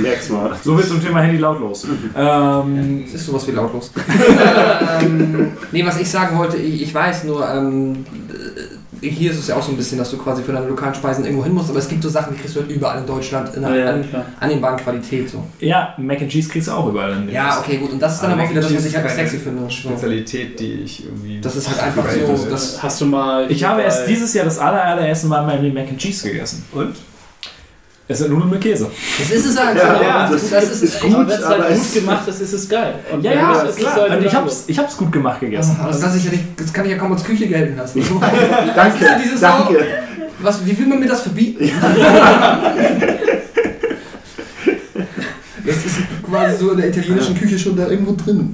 Merk's 0.00 0.28
mal. 0.30 0.50
So 0.62 0.76
viel 0.76 0.86
zum 0.86 1.02
Thema 1.02 1.20
Handy 1.20 1.38
lautlos. 1.38 1.86
Ähm, 2.16 3.04
Es 3.06 3.14
ist 3.14 3.26
sowas 3.26 3.46
wie 3.48 3.52
lautlos. 3.52 3.90
ähm, 5.00 5.52
nee, 5.72 5.84
was 5.84 6.00
ich 6.00 6.08
sagen 6.08 6.38
wollte, 6.38 6.56
ich, 6.56 6.82
ich 6.82 6.94
weiß 6.94 7.24
nur, 7.24 7.48
ähm, 7.48 8.04
äh, 8.30 8.71
hier 9.02 9.30
ist 9.30 9.38
es 9.38 9.48
ja 9.48 9.56
auch 9.56 9.62
so 9.62 9.72
ein 9.72 9.76
bisschen, 9.76 9.98
dass 9.98 10.10
du 10.10 10.16
quasi 10.16 10.42
für 10.42 10.52
deine 10.52 10.66
lokalen 10.66 10.94
Speisen 10.94 11.24
irgendwo 11.24 11.44
hin 11.44 11.52
musst, 11.52 11.70
aber 11.70 11.78
es 11.78 11.88
gibt 11.88 12.02
so 12.02 12.08
Sachen, 12.08 12.34
die 12.34 12.40
kriegst 12.40 12.56
du 12.56 12.60
halt 12.60 12.70
überall 12.70 12.98
in 12.98 13.06
Deutschland 13.06 13.54
in 13.54 13.64
einer 13.64 13.76
Ja, 13.76 13.90
an, 13.94 14.04
annehmbaren 14.40 14.78
Qualität. 14.78 15.28
So. 15.30 15.44
ja, 15.58 15.94
Mac 15.98 16.20
and 16.20 16.30
Cheese 16.30 16.48
kriegst 16.48 16.68
du 16.68 16.72
auch 16.72 16.88
überall. 16.88 17.12
in 17.12 17.30
Ja, 17.30 17.58
okay, 17.58 17.78
gut. 17.78 17.92
Und 17.92 18.00
das 18.00 18.14
ist 18.14 18.22
dann 18.22 18.32
Aber 18.32 18.40
aber 18.40 18.46
auch 18.48 18.50
wieder 18.52 18.62
das, 18.62 18.74
was 18.74 18.86
ich 18.86 18.96
halt 18.96 19.10
sexy 19.10 19.38
finde. 19.38 19.70
Spezialität, 19.70 20.58
die 20.60 20.72
ich 20.84 21.04
irgendwie. 21.04 21.40
Das 21.40 21.56
ist 21.56 21.68
halt 21.68 21.82
einfach 21.82 22.04
so, 22.10 22.46
das, 22.48 22.82
Hast 22.82 23.00
du 23.00 23.06
mal. 23.06 23.50
Ich 23.50 23.64
habe 23.64 23.82
erst 23.82 24.08
dieses 24.08 24.32
Jahr 24.34 24.44
das 24.44 24.58
aller, 24.58 24.84
allererste 24.84 25.26
Mal 25.26 25.46
mein 25.46 25.74
Mac 25.74 25.88
and 25.88 25.98
Cheese 25.98 26.28
gegessen. 26.28 26.64
Und? 26.72 26.94
Es 28.12 28.18
sind 28.18 28.30
Nudeln 28.30 28.50
mit 28.50 28.60
Käse. 28.60 28.88
Das 29.18 29.30
ist 29.30 29.46
es 29.46 29.58
halt. 29.60 29.76
Ja, 29.76 29.96
so. 29.96 30.02
ja, 30.02 30.30
das, 30.30 30.50
das 30.50 30.50
das 30.50 30.70
ist, 30.70 30.82
ist 30.82 31.00
gut. 31.00 31.14
Aber 31.14 31.28
wenn 31.28 31.38
es 31.40 31.46
halt 31.46 31.68
gut 31.68 31.94
gemacht 31.94 32.28
ist, 32.28 32.40
ist 32.40 32.52
es 32.52 32.68
geil. 32.68 32.94
Und 33.12 33.24
Ja, 33.24 33.32
ja, 33.32 33.52
es- 33.52 33.62
ist 33.62 33.68
es 33.70 33.76
ist 33.76 33.80
klar. 33.82 34.00
halt 34.08 34.16
Und 34.20 34.24
ich 34.26 34.34
hab's, 34.34 34.64
ich 34.66 34.78
hab's 34.78 34.96
gut 34.96 35.12
gemacht 35.12 35.40
gegessen. 35.40 35.76
Aber 35.80 35.90
das, 35.92 36.16
ich 36.16 36.24
ja 36.24 36.30
nicht, 36.30 36.44
das 36.56 36.72
kann 36.72 36.84
ich 36.84 36.90
ja 36.92 36.98
kaum 36.98 37.12
als 37.12 37.24
Küche 37.24 37.46
gelten 37.48 37.76
lassen. 37.76 38.02
So, 38.08 38.20
Danke, 38.74 39.04
dieses 39.24 39.40
danke. 39.40 39.84
was, 40.40 40.64
wie 40.66 40.78
will 40.78 40.86
man 40.86 41.00
mir 41.00 41.06
das 41.08 41.22
verbieten? 41.22 41.70
Das 45.64 45.76
ist 45.76 45.96
quasi 46.28 46.56
so 46.58 46.72
in 46.72 46.78
der 46.78 46.88
italienischen 46.88 47.38
Küche 47.38 47.56
schon 47.58 47.76
da 47.76 47.86
irgendwo 47.88 48.12
drin. 48.16 48.52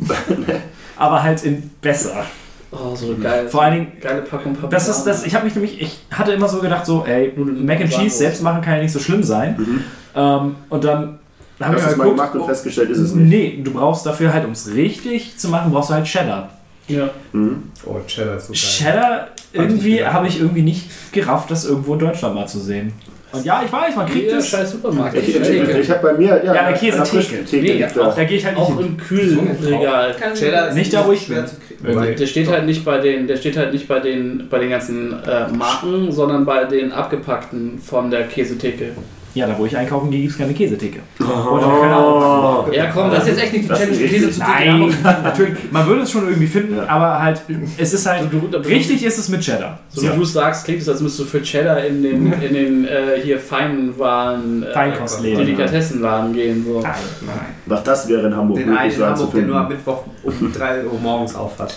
Aber 0.97 1.23
halt 1.23 1.43
in 1.45 1.71
besser. 1.81 2.27
Oh, 2.71 2.95
so 2.95 3.16
geil. 3.16 3.49
Vor 3.49 3.62
allen 3.62 3.75
Dingen, 3.75 3.93
geile 4.01 4.23
Packung 4.23 4.53
Parmesan. 4.53 4.71
das 4.71 4.89
ist 4.89 5.05
das, 5.05 5.25
ich 5.25 5.35
habe 5.35 5.45
mich 5.45 5.55
nämlich, 5.55 5.81
ich 5.81 5.99
hatte 6.11 6.33
immer 6.33 6.49
so 6.49 6.61
gedacht, 6.61 6.85
so, 6.85 7.05
ey, 7.07 7.33
Mac 7.37 7.81
and 7.81 7.91
Cheese 7.91 8.16
selbst 8.16 8.43
machen 8.43 8.61
kann 8.61 8.75
ja 8.77 8.83
nicht 8.83 8.93
so 8.93 8.99
schlimm 8.99 9.23
sein. 9.23 9.57
Mhm. 9.59 9.85
Ähm, 10.14 10.57
und 10.69 10.85
dann 10.85 11.19
habe 11.61 11.77
ich 11.77 11.83
es 11.85 11.97
mal 11.97 12.09
gemacht 12.09 12.35
und 12.35 12.45
festgestellt, 12.45 12.91
ist 12.91 12.99
es 12.99 13.14
nicht. 13.14 13.29
Nee, 13.29 13.61
du 13.62 13.73
brauchst 13.73 14.05
dafür 14.05 14.33
halt, 14.33 14.45
um 14.45 14.53
es 14.53 14.73
richtig 14.75 15.39
zu 15.39 15.49
machen, 15.49 15.73
brauchst 15.73 15.91
du 15.91 15.95
halt 15.95 16.05
Cheddar. 16.05 16.51
Ja. 16.89 17.11
Mhm. 17.33 17.71
Oh, 17.87 17.97
Cheddar 18.07 18.37
ist 18.37 18.47
so 18.47 18.53
geil. 18.53 18.61
Cheddar, 18.61 19.29
irgendwie 19.53 20.05
habe 20.05 20.29
ich 20.29 20.39
irgendwie 20.39 20.62
nicht 20.62 21.12
gerafft, 21.12 21.51
das 21.51 21.64
irgendwo 21.64 21.95
in 21.95 22.01
Deutschland 22.01 22.35
mal 22.35 22.47
zu 22.47 22.61
sehen. 22.61 22.93
Und 23.31 23.45
ja, 23.45 23.62
ich 23.64 23.70
weiß, 23.70 23.95
man 23.95 24.07
kriegt 24.07 24.33
es. 24.33 24.49
scheiß 24.49 24.72
Supermarkt. 24.72 25.16
Ich, 25.16 25.37
ich, 25.37 25.91
habe 25.91 26.01
bei 26.03 26.12
mir 26.14 26.43
ja, 26.43 26.55
Ja, 26.55 26.72
Käsetheke. 26.72 27.07
Frischtheke 27.07 27.62
Nee, 27.62 27.87
da. 27.95 28.11
da 28.11 28.24
gehe 28.24 28.39
ich 28.39 28.45
halt 28.45 28.57
nicht 28.57 28.64
Auch 28.66 28.81
im 28.81 28.97
Kühlregal. 28.97 30.16
Cheddar 30.35 30.72
Nicht 30.72 30.95
da, 30.95 31.07
wo 31.07 31.12
ich 31.12 31.26
schwer 31.26 31.45
bin. 31.83 32.16
Der 32.16 32.26
steht 32.26 32.49
halt 32.49 32.64
nicht 32.64 32.85
bei 32.85 32.99
den, 32.99 33.26
der 33.26 33.37
steht 33.37 33.57
halt 33.57 33.72
nicht 33.72 33.87
bei 33.87 34.01
den, 34.01 34.49
bei 34.49 34.59
den 34.59 34.70
ganzen 34.70 35.12
äh, 35.24 35.49
Marken, 35.49 36.11
sondern 36.11 36.47
bei 36.47 36.64
den 36.64 36.91
abgepackten 36.91 37.79
von 37.79 38.11
der 38.11 38.26
Käsetheke. 38.29 38.93
Ja, 39.39 39.47
da 39.47 39.57
wo 39.57 39.66
ich 39.66 39.76
einkaufen 39.76 40.11
gehe, 40.11 40.20
gibt 40.22 40.32
es 40.32 40.39
keine 40.39 40.53
Käsetheke. 40.53 40.99
Oh. 41.20 42.66
Ja, 42.72 42.86
komm, 42.93 43.11
Das 43.11 43.20
das 43.20 43.28
ist 43.28 43.28
jetzt 43.28 43.43
echt 43.45 43.53
nicht 43.53 43.64
die 43.64 43.68
Challenge. 43.68 43.97
Käse 44.09 44.30
zu 44.32 44.41
Nein, 44.41 44.95
natürlich. 45.22 45.55
Man 45.70 45.86
würde 45.86 46.03
es 46.03 46.11
schon 46.11 46.26
irgendwie 46.26 46.47
finden, 46.47 46.76
Ja. 46.76 46.89
aber 46.89 47.22
halt, 47.22 47.41
es 47.76 47.93
ist 47.95 48.05
halt, 48.07 48.32
Du- 48.32 48.49
du- 48.49 48.59
richtig 48.59 49.05
ist 49.05 49.16
es 49.18 49.28
mit 49.28 49.41
Cheddar. 49.41 49.78
So 49.91 50.03
wie 50.03 50.09
du 50.16 50.22
es 50.22 50.32
sagst, 50.32 50.64
klingt 50.64 50.82
es, 50.82 50.89
als 50.89 51.01
müsstest 51.01 51.28
du 51.32 51.39
für 51.39 51.43
Cheddar 51.45 51.84
in 51.84 52.03
den, 52.03 52.32
in 52.43 52.55
den 52.55 52.84
äh, 52.84 53.20
hier 53.22 53.39
Feinwaren, 53.39 54.64
äh, 54.64 54.72
Feinkostläden. 54.72 55.39
Delikatessenladen 55.47 56.32
gehen. 56.34 56.64
So. 56.66 56.80
Nein, 56.80 56.93
nein. 57.26 57.36
Doch 57.66 57.82
das 57.84 58.09
wäre 58.09 58.26
in 58.26 58.36
Hamburg 58.36 58.59
Den 58.59 58.76
einen 58.76 58.91
in 58.93 59.03
Hamburg, 59.05 59.32
der 59.34 59.43
nur 59.43 59.57
am. 59.57 59.68
Mittwoch 59.68 60.03
um 60.24 60.53
3 60.53 60.84
Uhr 60.84 60.99
morgens 61.01 61.34
auf 61.36 61.59
hat. 61.59 61.76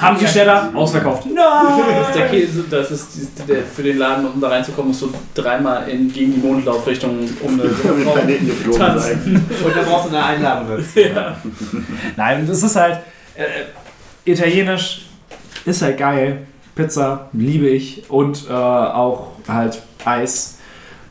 Haben 0.00 0.18
Sie 0.18 0.26
Cheddar? 0.26 0.70
Ausverkauft. 0.74 1.24
Das 1.34 2.08
ist 2.08 2.16
der 2.18 2.28
Käse, 2.28 2.64
das 2.70 2.90
ist 2.90 3.08
der, 3.48 3.62
für 3.62 3.82
den 3.82 3.98
Laden, 3.98 4.26
um 4.26 4.40
da 4.40 4.48
reinzukommen, 4.48 4.88
musst 4.88 5.02
du 5.02 5.10
dreimal 5.34 5.88
in, 5.88 6.12
gegen 6.12 6.34
die 6.34 6.41
Mondlaufrichtung 6.42 7.18
um 7.42 7.60
eine 7.60 7.68
Frau 7.70 8.12
Planeten 8.12 8.46
geflogen 8.46 8.80
tanzen. 8.80 9.22
sein. 9.22 9.46
Und 9.64 9.76
dann 9.76 9.84
brauchst 9.86 10.10
du 10.10 10.16
eine 10.16 10.24
Einladung 10.24 10.68
dazu. 10.76 11.00
Ja. 11.00 11.36
Nein, 12.16 12.46
das 12.46 12.62
ist 12.62 12.76
halt, 12.76 12.98
äh, 13.34 14.30
italienisch 14.30 15.06
ist 15.64 15.82
halt 15.82 15.98
geil. 15.98 16.46
Pizza 16.74 17.28
liebe 17.32 17.68
ich 17.68 18.04
und 18.10 18.46
äh, 18.48 18.52
auch 18.52 19.32
halt 19.46 19.82
Eis 20.04 20.56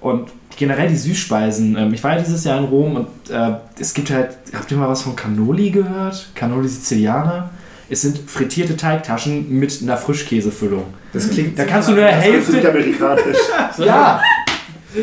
und 0.01 0.29
generell 0.57 0.89
die 0.89 0.95
Süßspeisen. 0.95 1.77
Ähm, 1.77 1.93
ich 1.93 2.03
war 2.03 2.15
ja 2.15 2.21
dieses 2.21 2.43
Jahr 2.43 2.57
in 2.57 2.65
Rom 2.65 2.95
und 2.95 3.07
äh, 3.29 3.51
es 3.79 3.93
gibt 3.93 4.09
halt, 4.11 4.29
habt 4.55 4.71
ihr 4.71 4.77
mal 4.77 4.89
was 4.89 5.03
von 5.03 5.15
Cannoli 5.15 5.69
gehört? 5.69 6.29
Cannoli 6.35 6.67
Sizilianer? 6.67 7.51
Es 7.89 8.01
sind 8.01 8.19
frittierte 8.29 8.75
Teigtaschen 8.77 9.49
mit 9.59 9.81
einer 9.83 9.97
Frischkäsefüllung. 9.97 10.85
Das 11.13 11.29
klingt 11.29 11.59
Da 11.59 11.65
kannst 11.65 11.89
du 11.89 11.93
nur 11.93 12.05
eine 12.05 12.15
Das 12.15 12.25
ist 12.25 12.31
Hälfte. 12.33 12.51
nicht 12.53 12.65
amerikanisch. 12.65 13.37
Ja! 13.79 14.21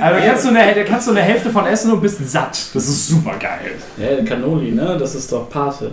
Also 0.01 0.21
da 0.21 0.27
kannst, 0.27 0.45
du 0.45 0.49
eine, 0.51 0.85
kannst 0.85 1.07
du 1.07 1.11
eine 1.13 1.23
Hälfte 1.23 1.51
von 1.51 1.67
essen 1.67 1.93
und 1.93 2.01
bist 2.01 2.29
satt. 2.31 2.59
Das 2.75 2.89
ist 2.89 3.09
super 3.09 3.35
geil. 3.39 3.73
Ja, 3.97 4.23
Cannoli, 4.25 4.73
ne? 4.73 4.97
Das 4.99 5.15
ist 5.15 5.31
doch 5.33 5.49
Pate. 5.49 5.93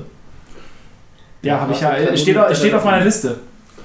Ja, 1.42 1.60
habe 1.62 1.74
ich 1.74 1.80
ja. 1.82 1.92
Cannoli- 1.94 2.18
Steht, 2.18 2.38
auf- 2.38 2.56
steht 2.56 2.74
auf 2.74 2.84
meiner 2.84 3.04
Liste. 3.06 3.38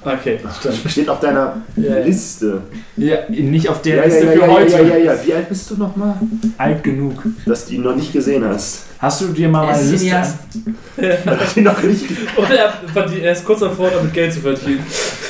Okay, 0.03 0.39
stimmt. 0.59 0.91
Steht 0.91 1.09
auf 1.11 1.21
deiner 1.21 1.57
Ja. 1.77 1.99
Liste. 1.99 2.63
Ja, 2.97 3.19
nicht 3.29 3.69
auf 3.69 3.83
der 3.83 3.97
Ja, 3.97 4.05
Liste 4.05 4.25
ja, 4.25 4.33
für 4.33 4.39
ja, 4.41 4.47
heute. 4.49 4.73
ja, 4.73 4.81
ja, 4.83 4.97
ja. 4.97 5.15
Wie 5.27 5.35
alt 5.35 5.49
bist 5.51 5.71
du 5.71 5.77
nochmal? 5.77 6.15
Alt 6.57 6.83
genug. 6.83 7.23
Dass 7.45 7.67
du 7.67 7.75
ihn 7.75 7.83
noch 7.83 7.95
nicht 7.95 8.11
gesehen 8.11 8.43
hast. 8.49 8.85
Hast 8.99 9.21
du 9.21 9.27
dir 9.29 9.49
mal 9.51 9.67
meine 9.67 9.79
ist 9.83 9.91
Liste. 9.91 10.17
Hast 10.17 11.55
du 11.55 11.61
ihn 11.61 11.65
noch 11.67 11.83
nicht 11.83 12.05
er, 12.51 12.73
verdient- 12.95 13.23
er 13.23 13.33
ist 13.33 13.45
kurz 13.45 13.61
davor, 13.61 13.91
damit 13.91 14.15
Geld 14.15 14.33
zu 14.33 14.41
verdienen. 14.41 14.85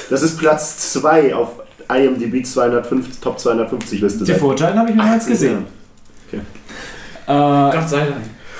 Das 0.09 0.23
ist 0.23 0.39
Platz 0.39 0.93
2 0.93 1.35
auf 1.35 1.49
IMDb 1.97 2.45
250, 2.45 3.21
Top 3.21 3.39
250 3.39 4.01
Liste. 4.01 4.25
Die 4.25 4.33
Vorteile 4.35 4.77
habe 4.79 4.91
ich 4.91 4.97
mehrmals 4.97 5.27
gesehen. 5.27 5.65
Äh, 6.33 6.39
Gott 7.27 7.89
sei 7.89 7.99
Dank. 8.07 8.17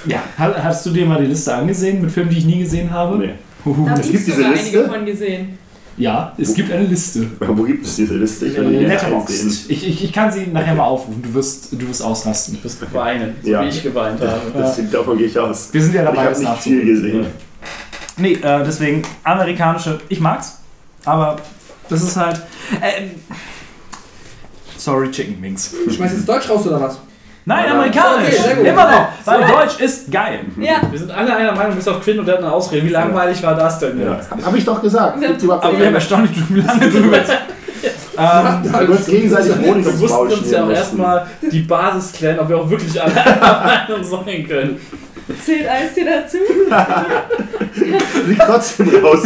ja, 0.07 0.23
ha- 0.39 0.55
hast 0.63 0.87
du 0.87 0.91
dir 0.91 1.07
mal 1.07 1.21
die 1.21 1.27
Liste 1.27 1.55
angesehen 1.55 2.01
mit 2.01 2.11
Filmen, 2.11 2.31
die 2.31 2.39
ich 2.39 2.45
nie 2.45 2.61
gesehen 2.61 2.91
habe? 2.91 3.19
Nee. 3.19 3.31
Huhu. 3.65 3.85
Da 3.85 3.91
habe 3.93 4.01
Es 4.01 4.07
ich 4.07 4.13
gibt 4.13 4.27
diese 4.29 4.43
Liste? 4.43 4.59
einige 4.79 4.85
von 4.93 5.05
gesehen. 5.07 5.59
Ja, 5.97 6.33
es 6.39 6.55
gibt 6.55 6.73
eine 6.73 6.85
Liste. 6.87 7.27
Wo 7.41 7.63
gibt 7.63 7.85
es 7.85 7.97
diese 7.97 8.15
Liste? 8.17 8.47
Ich 8.47 8.57
Äh. 8.57 8.61
Letterboxd. 8.63 9.69
Ich, 9.71 9.87
ich, 9.87 10.05
ich 10.05 10.13
kann 10.13 10.33
sie 10.33 10.47
nachher 10.47 10.75
mal 10.75 10.85
aufrufen. 10.85 11.21
Du 11.23 11.35
wirst, 11.35 11.73
du 11.73 11.89
wirst 11.89 12.03
ausrasten. 12.03 12.57
Du 12.57 12.65
wirst 12.65 12.95
weinen, 12.95 13.35
so 13.43 13.51
Ja. 13.51 13.63
wie 13.65 13.69
ich 13.69 13.83
geweint 13.83 14.21
habe. 14.21 14.41
Das, 14.55 14.79
Davon 14.91 15.19
gehe 15.19 15.27
ich 15.27 15.39
aus. 15.39 15.69
Wir 15.73 15.83
sind 15.83 15.95
ja 15.95 16.03
Ich 16.03 16.07
dabei, 16.09 16.21
habe 16.23 16.31
das 16.31 16.41
nicht 16.41 16.59
viel 16.59 16.85
gesehen. 16.87 17.27
Nee, 18.17 18.33
äh, 18.35 18.65
deswegen 18.65 19.03
amerikanische. 19.25 20.01
Ich 20.09 20.21
mag's, 20.21 20.59
aber 21.05 21.37
das 21.91 22.03
ist 22.03 22.17
halt. 22.17 22.41
Ähm, 22.83 23.11
sorry, 24.77 25.11
Chicken 25.11 25.43
Wings. 25.43 25.75
Du 25.85 25.93
schmeißt 25.93 26.15
jetzt 26.15 26.29
Deutsch 26.29 26.49
raus 26.49 26.67
oder 26.67 26.81
was? 26.81 26.99
Nein, 27.47 27.65
Nein, 27.65 27.73
amerikanisch. 27.73 28.35
okay. 28.39 28.69
Immer 28.69 28.91
noch. 28.91 29.09
Weil 29.25 29.47
Deutsch 29.47 29.81
ist 29.81 30.11
geil. 30.13 30.41
Ja, 30.59 30.83
Wir 30.91 30.99
sind 30.99 31.11
alle 31.11 31.35
einer 31.35 31.53
Meinung, 31.53 31.75
bis 31.75 31.89
auf 31.89 32.01
Quinn 32.03 32.19
und 32.21 32.27
der 32.27 32.35
hat 32.37 32.43
eine 32.45 32.53
Ausrede. 32.53 32.85
Wie 32.87 32.91
langweilig 32.91 33.43
war 33.43 33.55
das 33.55 33.79
denn 33.79 33.99
Ja. 34.01 34.15
jetzt? 34.17 34.31
Habe 34.31 34.59
ich 34.59 34.65
doch 34.65 34.81
gesagt. 34.83 35.21
Ja. 35.21 35.29
Gibt's 35.29 35.45
überhaupt 35.45 35.65
Aber 35.65 35.79
wir 35.79 35.87
haben 35.87 35.95
erstaunlich 35.95 36.33
lange 36.51 36.91
drüber. 36.91 37.17
ähm, 37.17 38.63
wir 38.73 38.91
uns 38.91 39.07
gegenseitig 39.07 39.53
Honig 39.57 39.65
Wir 39.65 39.87
ums 39.87 40.01
mussten 40.01 40.17
Maul 40.17 40.27
uns 40.29 40.35
ja 40.37 40.39
schmieren 40.43 40.63
auch 40.63 40.67
mussten. 40.69 40.77
erstmal 40.83 41.27
die 41.51 41.61
Basis 41.61 42.13
klären, 42.13 42.39
ob 42.41 42.49
wir 42.51 42.59
auch 42.59 42.71
wirklich 42.71 43.03
alle 43.03 43.17
einer 43.25 43.87
Meinung 43.89 44.05
sein 44.05 44.47
können. 44.47 44.81
zählt 45.45 45.69
Eistee 45.69 46.05
dazu? 46.05 46.37
Liegt 48.27 48.43
trotzdem 48.43 48.89
raus. 49.03 49.23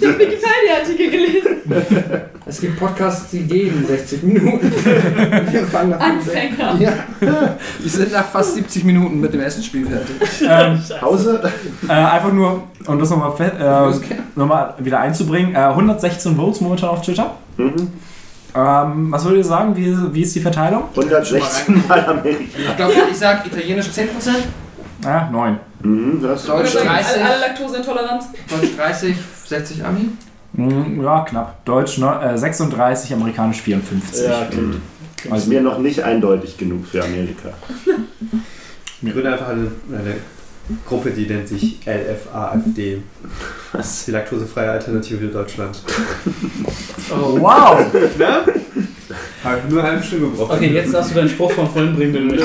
Ich 0.00 0.06
habe 0.06 0.18
Wikipedia-Artikel 0.18 1.10
gelesen. 1.10 2.22
Es 2.46 2.60
gibt 2.60 2.78
Podcasts, 2.78 3.30
die 3.30 3.42
gehen 3.42 3.84
60 3.86 4.22
Minuten. 4.22 4.72
Wir 5.52 5.66
fangen 5.66 5.90
nach 5.90 6.00
Anfänger. 6.00 6.76
Ja. 6.78 6.92
Wir 7.20 7.90
sind 7.90 8.12
nach 8.12 8.26
fast 8.26 8.54
70 8.54 8.84
Minuten 8.84 9.20
mit 9.20 9.32
dem 9.34 9.40
ersten 9.40 9.62
Spiel 9.62 9.86
fertig. 9.86 10.16
ähm, 10.48 10.80
Hause? 11.02 11.42
äh, 11.88 11.92
einfach 11.92 12.32
nur, 12.32 12.62
um 12.86 12.98
das 12.98 13.10
nochmal 13.10 13.32
äh, 13.40 14.18
noch 14.38 14.46
mal 14.46 14.74
wieder 14.78 15.00
einzubringen, 15.00 15.54
äh, 15.54 15.58
116 15.58 16.36
Votes 16.36 16.60
momentan 16.60 16.90
auf 16.90 17.02
Twitter. 17.02 17.34
Mhm. 17.56 17.92
Ähm, 18.54 19.12
was 19.12 19.24
würdet 19.24 19.38
ihr 19.40 19.44
sagen? 19.44 19.76
Wie, 19.76 19.94
wie 20.14 20.22
ist 20.22 20.34
die 20.34 20.40
Verteilung? 20.40 20.84
116 20.96 21.84
Mal 21.86 22.04
Amerika. 22.06 22.40
Ich 22.70 22.76
glaube, 22.76 22.92
ich 23.10 23.16
sag 23.18 23.46
italienisch 23.46 23.86
10%, 23.88 24.08
Ja, 25.04 25.28
9. 25.30 25.58
Mhm, 25.82 26.22
das 26.22 26.46
Deutsch 26.46 26.76
Alle, 26.76 26.86
30, 26.86 27.24
alle 27.24 27.40
Laktoseintoleranz. 27.40 28.28
Deutsch 28.48 28.76
30, 28.76 29.16
60 29.48 29.84
Ami. 29.84 30.08
Mm, 30.52 31.02
Ja, 31.02 31.24
knapp. 31.28 31.64
Deutsch 31.64 31.98
ne, 31.98 32.20
äh, 32.22 32.36
36, 32.38 33.12
amerikanisch 33.12 33.60
54. 33.62 34.26
Ja, 34.26 34.44
klingt. 34.50 34.76
ist 35.24 35.32
Also 35.32 35.48
mir 35.48 35.60
noch 35.60 35.78
nicht 35.78 36.02
eindeutig 36.02 36.56
genug 36.56 36.86
für 36.86 37.02
Amerika. 37.04 37.50
Ich 39.00 39.12
gründe 39.12 39.30
einfach 39.32 39.50
eine, 39.50 39.70
eine 39.92 40.16
Gruppe, 40.84 41.12
die 41.12 41.24
nennt 41.26 41.46
sich 41.46 41.78
LFAFD. 41.86 43.00
Was? 43.70 44.06
Die 44.06 44.10
laktosefreie 44.10 44.72
Alternative 44.72 45.18
für 45.18 45.28
Deutschland. 45.28 45.80
Oh, 47.10 47.40
Wow! 47.40 47.86
Ne? 48.18 48.44
Habe 49.44 49.60
ich 49.64 49.72
nur 49.72 49.82
halbe 49.84 50.02
Stimme 50.02 50.28
gebraucht. 50.30 50.50
Okay, 50.52 50.72
jetzt 50.72 50.92
darfst 50.92 51.12
du 51.12 51.14
deinen 51.14 51.28
Spruch 51.28 51.52
von 51.52 51.70
vorhin 51.70 51.94
bringen, 51.94 52.12
den 52.12 52.28
du 52.28 52.34
nicht. 52.34 52.44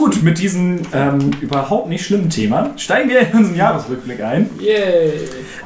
Gut, 0.00 0.22
mit 0.22 0.38
diesem 0.38 0.80
ähm, 0.94 1.30
überhaupt 1.42 1.90
nicht 1.90 2.06
schlimmen 2.06 2.30
Thema 2.30 2.70
steigen 2.78 3.10
wir 3.10 3.20
in 3.20 3.36
unseren 3.36 3.54
Jahresrückblick 3.54 4.22
ein. 4.22 4.48
Yay! 4.58 5.12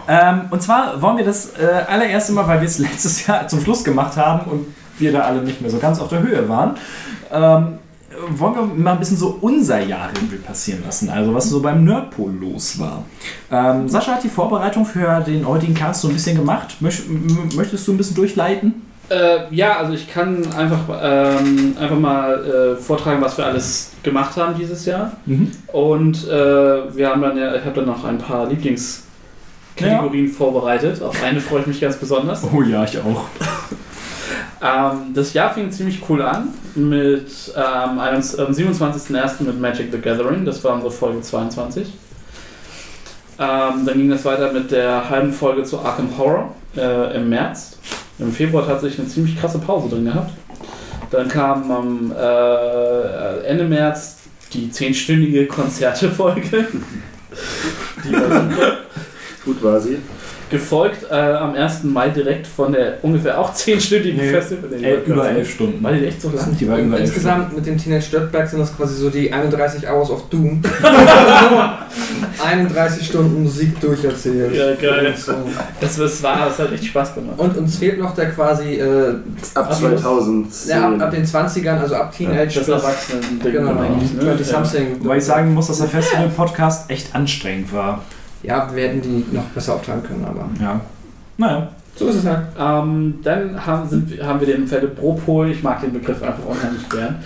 Ähm, 0.08 0.46
und 0.50 0.60
zwar 0.60 1.00
wollen 1.00 1.18
wir 1.18 1.24
das 1.24 1.52
äh, 1.56 1.84
allererste 1.86 2.32
Mal, 2.32 2.44
weil 2.48 2.60
wir 2.60 2.66
es 2.66 2.78
letztes 2.80 3.24
Jahr 3.28 3.46
zum 3.46 3.60
Schluss 3.60 3.84
gemacht 3.84 4.16
haben 4.16 4.50
und 4.50 4.66
wir 4.98 5.12
da 5.12 5.20
alle 5.20 5.40
nicht 5.42 5.60
mehr 5.60 5.70
so 5.70 5.78
ganz 5.78 6.00
auf 6.00 6.08
der 6.08 6.20
Höhe 6.20 6.48
waren, 6.48 6.76
ähm, 7.30 7.78
wollen 8.30 8.54
wir 8.56 8.62
mal 8.64 8.94
ein 8.94 8.98
bisschen 8.98 9.18
so 9.18 9.38
unser 9.40 9.78
Jahr 9.78 10.10
passieren 10.44 10.82
lassen. 10.84 11.10
Also 11.10 11.32
was 11.32 11.48
so 11.48 11.62
beim 11.62 11.84
Nerdpol 11.84 12.32
los 12.32 12.80
war. 12.80 13.04
Ähm, 13.52 13.88
Sascha 13.88 14.14
hat 14.14 14.24
die 14.24 14.28
Vorbereitung 14.28 14.84
für 14.84 15.20
den 15.20 15.46
heutigen 15.46 15.74
Cast 15.74 16.00
so 16.00 16.08
ein 16.08 16.14
bisschen 16.14 16.36
gemacht. 16.36 16.78
Möchtest 16.80 17.86
du 17.86 17.92
ein 17.92 17.96
bisschen 17.96 18.16
durchleiten? 18.16 18.82
Äh, 19.10 19.54
ja, 19.54 19.76
also 19.76 19.92
ich 19.92 20.10
kann 20.10 20.42
einfach, 20.54 20.80
ähm, 21.02 21.76
einfach 21.78 21.98
mal 21.98 22.44
äh, 22.44 22.76
vortragen, 22.80 23.20
was 23.20 23.36
wir 23.36 23.44
alles 23.44 23.92
gemacht 24.02 24.36
haben 24.36 24.54
dieses 24.58 24.86
Jahr. 24.86 25.12
Mhm. 25.26 25.52
Und 25.72 26.26
äh, 26.26 26.96
wir 26.96 27.10
haben 27.10 27.20
dann 27.20 27.36
ja, 27.36 27.54
ich 27.54 27.64
habe 27.64 27.76
dann 27.76 27.86
noch 27.86 28.04
ein 28.04 28.18
paar 28.18 28.48
Lieblingskategorien 28.48 30.28
vorbereitet. 30.28 31.02
Auf 31.02 31.22
eine 31.22 31.40
freue 31.40 31.60
ich 31.60 31.66
mich 31.66 31.80
ganz 31.80 31.96
besonders. 31.96 32.42
Oh 32.50 32.62
ja, 32.62 32.84
ich 32.84 32.98
auch. 32.98 33.26
Ähm, 34.62 35.12
das 35.12 35.34
Jahr 35.34 35.52
fing 35.52 35.70
ziemlich 35.70 36.00
cool 36.08 36.22
an 36.22 36.48
mit 36.74 37.52
ähm, 37.54 37.98
am 37.98 38.20
27.01. 38.20 39.42
mit 39.42 39.60
Magic 39.60 39.92
the 39.92 39.98
Gathering, 39.98 40.46
das 40.46 40.64
war 40.64 40.72
unsere 40.74 40.90
Folge 40.90 41.20
22. 41.20 41.88
Ähm, 43.38 43.84
dann 43.84 43.98
ging 43.98 44.10
es 44.10 44.24
weiter 44.24 44.52
mit 44.52 44.70
der 44.70 45.10
halben 45.10 45.32
Folge 45.32 45.64
zu 45.64 45.80
Arkham 45.80 46.16
Horror 46.16 46.54
äh, 46.76 47.16
im 47.16 47.28
März. 47.28 47.76
Im 48.18 48.32
Februar 48.32 48.66
tatsächlich 48.66 49.00
eine 49.00 49.08
ziemlich 49.08 49.38
krasse 49.38 49.58
Pause 49.58 49.88
drin 49.88 50.04
gehabt. 50.04 50.32
Dann 51.10 51.28
kam 51.28 51.70
am 51.70 52.12
äh, 52.12 53.46
Ende 53.46 53.64
März 53.64 54.16
die 54.52 54.70
zehnstündige 54.70 55.46
Konzertefolge. 55.46 56.68
Die 58.04 58.12
war 58.12 58.50
super. 58.50 58.76
Gut 59.44 59.62
war 59.62 59.80
sie. 59.80 59.98
Gefolgt 60.54 61.10
äh, 61.10 61.14
am 61.14 61.54
1. 61.54 61.84
Mai 61.84 62.08
direkt 62.08 62.46
von 62.46 62.72
der 62.72 62.98
ungefähr 63.02 63.38
auch 63.38 63.52
zehnstündigen 63.54 64.20
Nee, 64.20 64.30
Festival. 64.30 64.70
El 64.72 65.02
über 65.04 65.28
elf 65.28 65.50
Stunden. 65.50 65.82
War 65.82 65.92
die 65.92 66.06
echt 66.06 66.20
so 66.22 66.30
lang? 66.30 66.56
Die 66.58 66.68
war 66.68 66.78
über 66.78 66.96
elf 66.96 67.06
Insgesamt 67.06 67.54
mit 67.54 67.66
dem 67.66 67.76
Teenage 67.76 68.10
Dirtbag 68.10 68.46
sind 68.46 68.60
das 68.60 68.76
quasi 68.76 68.94
so 68.94 69.10
die 69.10 69.32
31 69.32 69.88
Hours 69.88 70.10
of 70.10 70.28
Doom. 70.30 70.62
31 72.44 73.06
Stunden 73.06 73.42
Musik 73.42 73.80
durcherzählt. 73.80 74.54
Ja, 74.54 74.74
geil. 74.74 75.14
So. 75.16 75.32
Das, 75.80 75.96
das 75.96 76.22
war, 76.22 76.46
das 76.46 76.58
hat 76.58 76.72
echt 76.72 76.84
Spaß 76.86 77.14
gemacht. 77.14 77.38
Und 77.38 77.56
uns 77.56 77.78
fehlt 77.78 77.98
noch 77.98 78.14
der 78.14 78.30
quasi 78.30 78.74
äh, 78.74 79.14
Ab 79.54 79.68
Ach, 79.70 79.78
2010. 79.78 80.70
ja, 80.70 80.88
ab, 80.88 81.00
ab 81.00 81.10
den 81.10 81.24
20ern, 81.24 81.80
also 81.80 81.94
ab 81.96 82.12
Teenage 82.16 82.46
Das 82.46 82.54
bis 82.54 82.68
Erwachsenen-Ding 82.68 83.52
genau, 83.52 83.80
eigentlich, 83.80 84.12
ne? 84.14 84.36
20 84.36 84.46
something. 84.46 85.04
Wobei 85.04 85.18
ich 85.18 85.24
sagen 85.24 85.54
muss, 85.54 85.66
dass 85.68 85.78
der 85.78 85.88
Festival-Podcast 85.88 86.90
echt 86.90 87.14
anstrengend 87.14 87.72
war. 87.72 88.02
Ja, 88.44 88.68
wir 88.74 88.88
hätten 88.88 89.00
die 89.02 89.24
noch 89.34 89.44
besser 89.46 89.74
aufteilen 89.74 90.02
können, 90.02 90.24
aber 90.24 90.48
Ja. 90.60 90.80
Naja. 91.36 91.68
so 91.96 92.08
ist 92.08 92.16
es 92.16 92.26
halt. 92.26 92.46
Ähm, 92.58 93.18
dann 93.22 93.64
haben, 93.66 93.88
sind, 93.88 94.10
wir- 94.10 94.26
haben 94.26 94.40
wir 94.40 94.46
den 94.46 94.66
Fälle 94.66 94.88
Propol, 94.88 95.50
ich 95.50 95.62
mag 95.62 95.80
den 95.80 95.92
Begriff 95.92 96.22
einfach 96.22 96.44
unheimlich 96.44 96.88
gern, 96.88 97.16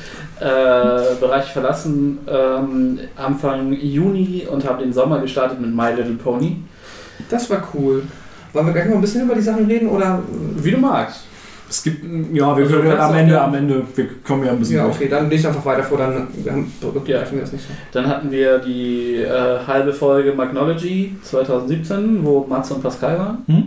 äh, 0.41 1.15
Bereich 1.21 1.47
verlassen 1.53 2.19
ähm, 2.27 2.99
Anfang 3.17 3.73
Juni 3.73 4.47
und 4.51 4.67
haben 4.69 4.79
den 4.79 4.93
Sommer 4.93 5.19
gestartet 5.21 5.61
mit 5.61 5.75
My 5.75 5.91
Little 5.97 6.15
Pony. 6.15 6.57
Das 7.29 7.51
war 7.51 7.63
cool. 7.75 8.03
Wollen 8.53 8.67
wir 8.67 8.73
gleich 8.73 8.87
noch 8.89 8.95
ein 8.95 9.01
bisschen 9.01 9.25
über 9.25 9.35
die 9.35 9.41
Sachen 9.43 9.67
reden 9.67 9.89
oder? 9.89 10.23
Wie 10.57 10.71
du 10.71 10.79
magst. 10.79 11.23
Es 11.71 11.83
gibt, 11.83 12.03
ja, 12.35 12.57
wir 12.57 12.65
Also, 12.65 12.77
können 12.79 12.99
am 12.99 13.15
Ende, 13.15 13.39
am 13.41 13.55
Ende, 13.55 13.83
wir 13.95 14.07
kommen 14.27 14.45
ja 14.47 14.53
ein 14.53 14.59
bisschen 14.59 14.77
Ja, 14.77 14.85
durch. 14.85 14.97
okay, 14.97 15.09
dann 15.09 15.29
lese 15.29 15.49
einfach 15.49 15.65
weiter 15.67 15.83
vor, 15.83 15.99
dann 15.99 16.29
wir 16.33 16.53
haben, 16.53 16.73
berücksichtigen 16.81 17.33
wir 17.33 17.41
das 17.43 17.53
nicht 17.53 17.65
so. 17.67 17.75
Dann 17.93 18.07
hatten 18.07 18.31
wir 18.31 18.59
die 18.59 19.17
äh, 19.17 19.59
halbe 19.67 19.93
Folge 19.93 20.33
Magnology 20.33 21.15
2017, 21.23 22.25
wo 22.25 22.47
Mats 22.49 22.71
und 22.71 22.83
Pascal 22.83 23.19
waren. 23.19 23.39
Hm? 23.47 23.67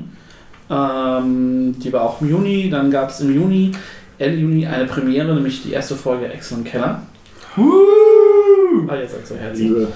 Ähm, 0.71 1.75
die 1.79 1.93
war 1.93 2.01
auch 2.01 2.21
im 2.21 2.29
Juni. 2.29 2.69
Dann 2.71 2.89
gab 2.89 3.09
es 3.09 3.21
im 3.21 3.35
Juni, 3.35 3.71
Ende 4.17 4.37
Juni, 4.39 4.65
eine 4.65 4.85
Premiere, 4.85 5.35
nämlich 5.35 5.61
die 5.63 5.73
erste 5.73 5.95
Folge 5.95 6.27
Ex 6.31 6.51
und 6.53 6.63
Keller. 6.63 7.01
Ah, 7.55 8.95
jetzt 8.95 9.13
sagst 9.13 9.31
du 9.31 9.35
herzlich. 9.35 9.67
Liebe. 9.67 9.87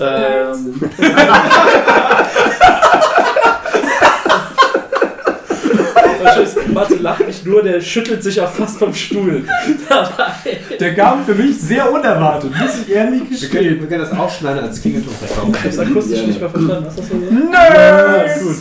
Ähm, 0.00 0.80
Mathe 6.74 6.96
lacht 6.96 7.23
nur, 7.46 7.62
der 7.62 7.80
schüttelt 7.80 8.22
sich 8.22 8.40
auch 8.40 8.50
fast 8.50 8.78
vom 8.78 8.92
Stuhl. 8.94 9.44
Dabei. 9.88 10.58
Der 10.78 10.94
kam 10.94 11.24
für 11.24 11.34
mich 11.34 11.56
sehr 11.58 11.90
unerwartet, 11.92 12.50
muss 12.58 12.70
ich 12.86 12.94
ehrlich 12.94 13.20
Wir 13.20 13.26
können, 13.28 13.40
gestehen. 13.40 13.80
wir 13.80 13.86
können 13.88 14.00
das 14.02 14.12
aufschneiden 14.18 14.64
als 14.64 14.80
Klingelton 14.80 15.14
verkaufen. 15.14 15.54
Ich 15.58 15.64
hab's 15.64 15.78
akustisch 15.78 16.26
nicht 16.26 16.40
mehr 16.40 16.50
verstanden. 16.50 16.86
Hast 16.86 16.98
du 16.98 17.02
das 17.02 17.10
so 17.10 17.16
gesagt? 17.16 18.40
Nö! 18.40 18.44
Gut. 18.48 18.56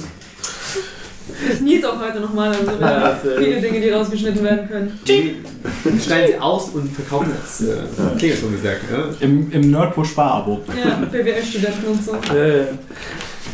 Ich 1.51 1.59
nies 1.59 1.83
auch 1.83 1.99
heute 1.99 2.21
nochmal, 2.21 2.49
also 2.49 2.67
wir 2.79 2.79
Ja, 2.79 3.19
viele. 3.21 3.59
Dinge, 3.59 3.81
die 3.81 3.89
rausgeschnitten 3.89 4.43
werden 4.43 4.69
können. 4.69 4.99
Die 5.07 5.35
schneiden 6.01 6.27
sie 6.33 6.39
aus 6.39 6.69
und 6.69 6.89
verkaufen 6.95 7.33
als 7.41 7.61
äh, 7.61 8.17
Klingelton 8.17 8.51
gesagt. 8.53 8.89
Ne? 8.89 9.15
Im, 9.19 9.51
im 9.51 9.71
Nerdpush 9.71 10.09
Sparabo. 10.09 10.61
Ja, 10.69 11.05
BWL-Studenten 11.11 11.85
und 11.85 12.03
so. 12.03 12.13
Äh, 12.33 12.67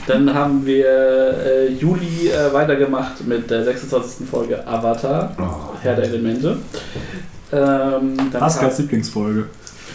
Dann 0.09 0.33
haben 0.33 0.65
wir 0.65 0.87
äh, 0.87 1.67
Juli 1.67 2.29
äh, 2.29 2.51
weitergemacht 2.51 3.23
mit 3.27 3.47
der 3.51 3.63
26. 3.63 4.27
Folge 4.27 4.67
Avatar, 4.67 5.35
Herr 5.83 5.95
der 5.95 6.05
Elemente. 6.05 6.57
Ähm, 7.51 8.17
Paskals 8.31 8.79
Lieblingsfolge. 8.79 9.45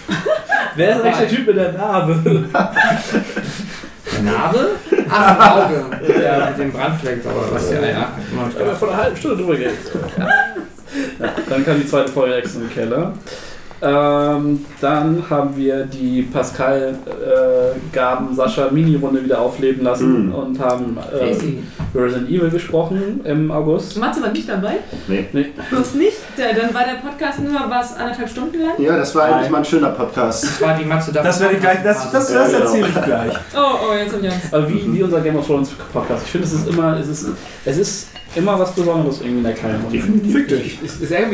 Wer 0.76 0.90
ist 0.90 1.02
eigentlich 1.02 1.16
der 1.16 1.28
Typ 1.28 1.46
mit 1.48 1.56
der 1.56 1.72
Narbe? 1.72 2.44
Narbe? 4.22 4.68
Ach, 5.10 5.66
im 5.68 5.74
Auge. 5.74 5.84
Der 6.06 6.50
mit 6.50 6.58
dem 6.60 6.72
Brandfleck 6.72 7.18
oder 7.26 7.52
was? 7.52 7.72
Ja, 7.72 7.80
ja. 7.80 8.12
Ich 8.50 8.58
habe 8.60 8.68
ja 8.68 8.74
vor 8.76 8.88
einer 8.92 9.02
halben 9.02 9.16
Stunde 9.16 9.36
drüber 9.38 9.56
geredet. 9.56 9.78
Ja, 11.18 11.28
dann 11.50 11.64
kam 11.64 11.80
die 11.80 11.88
zweite 11.88 12.12
Folge 12.12 12.36
Ex 12.36 12.54
im 12.54 12.70
Keller. 12.70 13.14
Ähm, 13.84 14.64
dann 14.80 15.22
haben 15.28 15.56
wir 15.56 15.84
die 15.84 16.22
Pascal 16.22 16.94
äh, 17.06 18.34
Sascha 18.34 18.70
Mini-Runde 18.70 19.22
wieder 19.24 19.40
aufleben 19.40 19.84
lassen 19.84 20.28
Mhm. 20.28 20.34
und 20.34 20.58
haben 20.58 20.96
äh, 21.12 21.18
Crazy. 21.18 21.62
Resident 21.94 22.28
Evil 22.30 22.50
gesprochen 22.50 23.20
im 23.24 23.50
August. 23.50 23.98
Matze 23.98 24.22
war 24.22 24.30
nicht 24.30 24.48
dabei? 24.48 24.76
Nee. 25.06 25.26
Du 25.70 25.76
hast 25.76 25.94
nicht? 25.94 26.16
Dann 26.36 26.72
war 26.74 26.82
der 26.84 27.06
Podcast 27.08 27.40
nur 27.40 27.52
was 27.68 27.96
anderthalb 27.96 28.28
Stunden 28.28 28.58
lang? 28.58 28.72
Ja, 28.78 28.96
das 28.96 29.14
war 29.14 29.26
eigentlich 29.26 29.50
mal 29.50 29.58
ein 29.58 29.64
schöner 29.64 29.90
Podcast. 29.90 30.44
Das 30.44 30.60
war 30.60 30.76
die 30.76 30.84
Matze 30.84 31.12
da. 31.12 31.22
Das 31.22 31.38
werde 31.40 31.54
ich 31.54 31.60
gleich, 31.60 31.82
das, 31.84 32.10
das, 32.10 32.32
das 32.32 32.32
Ja, 32.32 32.46
genau. 32.58 32.58
erzähle 32.70 32.88
ich 32.88 33.02
gleich. 33.02 33.32
Oh, 33.56 33.58
oh, 33.90 33.94
jetzt 33.96 34.14
ich 34.20 34.32
Angst. 34.32 34.52
Aber 34.54 34.68
wie, 34.68 34.82
wie 34.92 35.02
unser 35.02 35.20
Game 35.20 35.36
of 35.36 35.46
Thrones 35.46 35.70
Podcast. 35.92 36.22
Ich 36.24 36.30
finde, 36.32 36.46
es 36.46 36.52
ist 36.54 36.68
immer, 36.68 36.98
es 36.98 37.08
ist, 37.08 37.26
es 37.64 37.76
ist 37.78 38.08
immer 38.36 38.58
was 38.58 38.72
Besonderes 38.74 39.20
irgendwie 39.20 39.38
in 39.38 39.44
der 39.44 39.52
kleinen 39.54 39.82
Runde. 39.84 40.28
Fick 40.30 40.48
dich. 40.48 40.78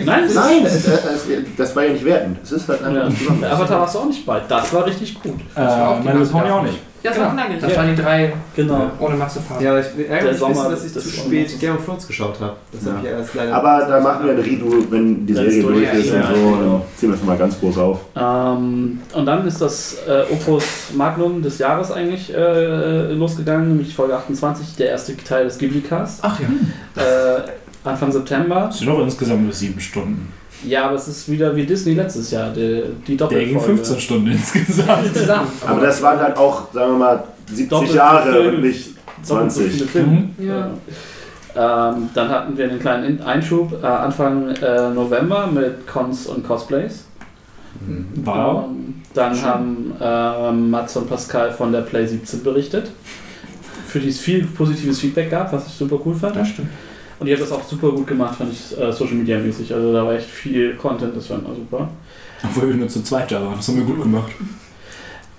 Nein, 0.07 0.25
ist- 0.25 0.35
Nein, 0.35 0.65
das, 0.65 0.83
das, 0.85 1.27
das 1.57 1.77
war 1.77 1.85
ja 1.85 1.93
nicht 1.93 2.05
wertend. 2.05 2.39
Es 2.43 2.53
ist 2.53 2.69
halt 2.69 2.81
Ja. 2.83 3.05
einfach. 3.05 3.51
Avatar 3.53 3.81
warst 3.81 3.95
du 3.95 3.99
auch 4.01 4.07
nicht 4.07 4.25
bei. 4.27 4.41
Das 4.49 4.73
war 4.73 4.87
richtig 4.87 5.21
gut. 5.23 5.41
Äh, 5.55 5.61
war 5.61 5.89
auch 5.91 6.01
die 6.01 6.07
meine 6.07 6.21
Pony 6.25 6.51
auch 6.51 6.61
Staffel. 6.63 6.71
Das 7.03 7.15
Genau. 7.15 7.27
war 7.29 7.33
knackig. 7.35 7.57
Das 7.61 7.77
waren 7.77 7.97
die 7.97 8.03
drei 8.03 8.33
Genau. 8.55 8.91
ohne 9.01 9.17
Matze 9.17 9.41
fahren. 9.41 9.63
Ja, 9.65 9.79
ich 9.79 9.87
ärgere 9.87 10.23
mich 10.23 10.33
ein 10.33 10.37
Sommer 10.39 10.53
bisschen, 10.55 10.71
dass 10.71 10.85
ich 10.85 10.93
des 10.93 11.05
zu 11.05 11.11
spät 11.11 11.59
Game 11.61 11.77
of 11.77 11.85
Thrones 11.87 12.07
geschaut 12.07 12.39
habe. 12.41 12.57
Das 12.73 12.85
Ja. 12.85 12.93
habe 12.93 13.07
ich 13.07 13.13
erst 13.13 13.35
leider 13.35 13.55
Aber 13.55 13.87
da 13.89 14.01
machen 14.01 14.27
wir 14.27 14.33
ein 14.33 14.39
Redo, 14.41 14.67
wenn 14.91 15.27
die 15.27 15.33
Serie 15.33 15.63
durch 15.63 15.75
durch 15.77 15.95
ist 15.95 16.07
ist, 16.07 16.13
und 16.13 16.21
ja, 16.21 16.27
so. 16.29 16.35
genau. 16.35 16.57
Dann 16.61 16.83
ziehen 16.97 17.09
wir 17.11 17.17
es 17.17 17.23
mal 17.25 17.39
ganz 17.39 17.59
groß 17.59 17.79
auf. 17.79 17.99
Ähm, 18.17 19.01
und 19.15 19.27
dann 19.27 19.47
ist 19.47 19.61
das 19.63 19.97
äh, 20.07 20.25
Opus 20.33 20.65
Magnum 20.95 21.41
des 21.43 21.59
Jahres 21.59 21.91
eigentlich 21.91 22.35
äh, 22.35 23.13
losgegangen, 23.13 23.69
nämlich 23.69 23.95
Folge 23.95 24.17
28, 24.17 24.77
der 24.77 24.91
erste 24.91 25.17
Teil 25.17 25.45
des 25.45 25.59
Ghibli-Casts. 25.59 26.19
Ach 26.23 26.39
ja. 26.39 27.03
Äh, 27.03 27.43
Anfang 27.83 28.13
September. 28.13 28.67
Das 28.67 28.79
sind 28.79 28.89
doch 28.89 29.01
insgesamt 29.01 29.43
nur 29.45 29.53
sieben 29.55 29.81
Stunden. 29.81 30.31
Ja, 30.67 30.87
aber 30.87 30.97
es 30.97 31.09
ist 31.09 31.31
wieder 31.31 31.55
wie 31.57 31.65
Disney 31.65 31.95
letztes 31.95 32.31
Jahr, 32.31 32.51
die, 32.53 32.83
die 33.07 33.17
Der 33.17 33.29
ging 33.29 33.39
Doppelfolge. 33.55 33.61
15 33.77 34.01
Stunden 34.01 34.31
insgesamt. 34.33 35.09
Aber 35.67 35.81
das 35.81 36.03
waren 36.03 36.19
halt 36.21 36.37
auch, 36.37 36.73
sagen 36.73 36.93
wir 36.93 36.99
mal, 36.99 37.25
70 37.47 37.69
Doppelte 37.69 37.97
Jahre 37.97 38.33
Filme. 38.33 38.57
und 38.57 38.61
nicht 38.63 38.89
Doppelt 39.29 39.53
so 39.53 39.61
20. 39.61 39.73
viele 39.73 39.87
Filme. 39.87 40.29
Ja. 40.39 40.71
Ähm, 41.57 42.09
dann 42.15 42.29
hatten 42.29 42.57
wir 42.57 42.69
einen 42.71 42.79
kleinen 42.79 43.05
In- 43.05 43.23
Einschub 43.23 43.83
äh, 43.83 43.87
Anfang 43.87 44.51
äh, 44.51 44.91
November 44.91 45.47
mit 45.49 45.87
Cons 45.87 46.27
und 46.27 46.47
Cosplays. 46.47 47.05
Wow. 48.25 48.67
Ähm, 48.69 48.95
dann 49.15 49.43
haben 49.43 49.93
ähm, 50.01 50.71
Mats 50.71 50.97
und 50.97 51.09
Pascal 51.09 51.51
von 51.53 51.73
der 51.73 51.81
Play 51.81 52.07
17 52.07 52.43
berichtet, 52.45 52.91
für 53.89 53.99
die 53.99 54.11
es 54.11 54.21
viel 54.21 54.45
positives 54.47 55.01
Feedback 55.01 55.31
gab, 55.31 55.53
was 55.53 55.67
ich 55.67 55.73
super 55.73 55.99
cool 56.05 56.15
fand. 56.15 56.37
Das 56.37 56.49
stimmt. 56.49 56.69
Und 57.21 57.27
die 57.27 57.35
hat 57.35 57.41
das 57.41 57.53
auch 57.53 57.63
super 57.63 57.91
gut 57.91 58.07
gemacht, 58.07 58.35
fand 58.37 58.53
ich 58.53 58.79
äh, 58.79 58.91
Social 58.91 59.15
Media 59.15 59.39
mäßig. 59.39 59.73
Also 59.75 59.93
da 59.93 60.07
war 60.07 60.15
echt 60.15 60.29
viel 60.29 60.75
Content, 60.77 61.15
das 61.15 61.29
war 61.29 61.39
immer 61.39 61.55
super. 61.55 61.89
Obwohl 62.43 62.71
wir 62.71 62.77
nur 62.77 62.89
zu 62.89 63.03
zweit 63.03 63.31
da 63.31 63.43
waren. 63.43 63.57
Das 63.57 63.69
haben 63.69 63.77
wir 63.77 63.85
gut 63.85 64.03
gemacht. 64.03 64.33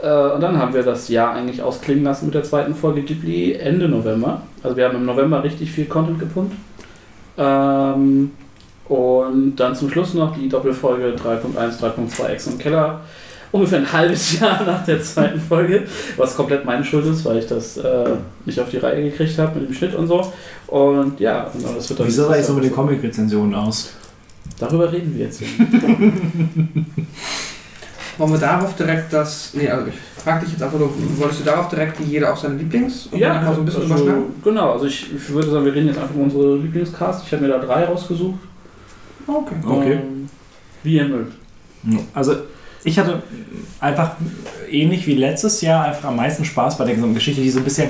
Äh, 0.01 0.29
und 0.29 0.41
dann 0.41 0.57
haben 0.59 0.75
wir 0.75 0.83
das 0.83 1.09
Jahr 1.09 1.33
eigentlich 1.33 1.63
ausklingen 1.63 2.03
lassen 2.03 2.25
mit 2.25 2.35
der 2.35 2.43
zweiten 2.43 2.75
Folge 2.75 3.01
Ghibli 3.01 3.53
Ende 3.53 3.89
November. 3.89 4.43
Also 4.61 4.77
wir 4.77 4.85
haben 4.85 4.95
im 4.95 5.05
November 5.05 5.43
richtig 5.43 5.71
viel 5.71 5.85
Content 5.85 6.19
gepumpt. 6.19 6.55
Ähm, 7.37 8.31
und 8.87 9.55
dann 9.55 9.75
zum 9.75 9.89
Schluss 9.89 10.13
noch 10.13 10.37
die 10.37 10.49
Doppelfolge 10.49 11.15
3.1, 11.15 11.79
3.2 11.79 12.25
Ex 12.27 12.47
und 12.47 12.59
Keller. 12.59 13.01
Ungefähr 13.51 13.79
ein 13.79 13.91
halbes 13.91 14.39
Jahr 14.39 14.63
nach 14.63 14.85
der 14.85 15.01
zweiten 15.03 15.39
Folge, 15.39 15.83
was 16.17 16.35
komplett 16.35 16.63
meine 16.65 16.85
Schuld 16.85 17.05
ist, 17.05 17.25
weil 17.25 17.39
ich 17.39 17.47
das 17.47 17.77
äh, 17.77 18.11
nicht 18.45 18.59
auf 18.59 18.69
die 18.69 18.77
Reihe 18.77 19.03
gekriegt 19.09 19.37
habe 19.37 19.59
mit 19.59 19.69
dem 19.69 19.75
Schnitt 19.75 19.93
und 19.95 20.07
so. 20.07 20.31
Und 20.67 21.19
ja, 21.19 21.51
und 21.53 21.63
das 21.75 21.89
wird 21.89 21.99
dann. 21.99 22.07
Wie 22.07 22.11
sah 22.11 22.23
das 22.23 22.31
eigentlich 22.33 22.45
so 22.45 22.53
mit 22.53 22.63
den 22.63 22.71
Comic-Rezensionen 22.73 23.53
aus? 23.55 23.91
Darüber 24.57 24.91
reden 24.91 25.13
wir 25.15 25.25
jetzt. 25.25 25.41
Wollen 28.17 28.31
wir 28.33 28.39
darauf 28.39 28.75
direkt 28.75 29.11
das. 29.11 29.53
Nee, 29.53 29.67
also 29.67 29.87
ich 29.87 29.95
frag 30.21 30.41
dich 30.41 30.51
jetzt 30.51 30.61
einfach 30.61 30.77
nur, 30.77 30.91
wolltest 31.17 31.41
du 31.41 31.45
darauf 31.45 31.69
direkt 31.69 31.99
die 31.99 32.03
jeder 32.03 32.31
auch 32.31 32.37
seine 32.37 32.55
Lieblings? 32.55 33.07
Und 33.07 33.19
dann 33.19 33.43
mal 33.43 33.55
so 33.55 33.61
ein 33.61 33.65
bisschen 33.65 33.91
also, 33.91 34.25
genau. 34.43 34.73
Also 34.73 34.85
ich, 34.85 35.13
ich 35.15 35.29
würde 35.29 35.49
sagen, 35.49 35.65
wir 35.65 35.73
reden 35.73 35.87
jetzt 35.87 35.97
einfach 35.97 36.13
über 36.13 36.23
unsere 36.23 36.57
Lieblingscast. 36.57 37.25
Ich 37.25 37.33
habe 37.33 37.43
mir 37.43 37.49
da 37.49 37.57
drei 37.57 37.85
rausgesucht. 37.85 38.39
Okay. 39.25 39.55
Okay. 39.65 39.93
Ähm, 39.93 40.29
wie 40.83 40.97
ihr 40.97 41.05
mögt. 41.05 41.33
Also, 42.13 42.35
ich 42.83 42.97
hatte 42.99 43.23
einfach 43.79 44.11
ähnlich 44.69 45.07
wie 45.07 45.15
letztes 45.15 45.61
Jahr 45.61 45.85
einfach 45.85 46.09
am 46.09 46.15
meisten 46.15 46.45
Spaß 46.45 46.77
bei 46.77 46.85
der 46.85 46.95
gesamten 46.95 47.15
Geschichte, 47.15 47.41
die 47.41 47.49
so 47.49 47.59
ein 47.59 47.63
bisschen 47.63 47.89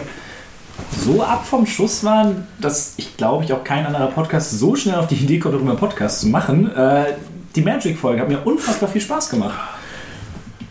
so 1.06 1.22
ab 1.24 1.46
vom 1.46 1.66
Schuss 1.66 2.04
waren, 2.04 2.48
dass 2.60 2.94
ich 2.98 3.18
glaube 3.18 3.44
ich 3.44 3.54
auch 3.54 3.64
kein 3.64 3.86
anderer 3.86 4.08
Podcast 4.08 4.52
so 4.52 4.76
schnell 4.76 4.96
auf 4.96 5.08
die 5.08 5.16
Idee 5.16 5.40
kommt, 5.40 5.56
darüber 5.56 5.72
einen 5.72 5.80
Podcast 5.80 6.22
zu 6.22 6.28
machen. 6.28 6.74
Äh, 6.76 7.14
die 7.56 7.62
Magic-Folge 7.62 8.22
hat 8.22 8.30
mir 8.30 8.40
unfassbar 8.40 8.90
viel 8.90 9.02
Spaß 9.02 9.30
gemacht. 9.30 9.60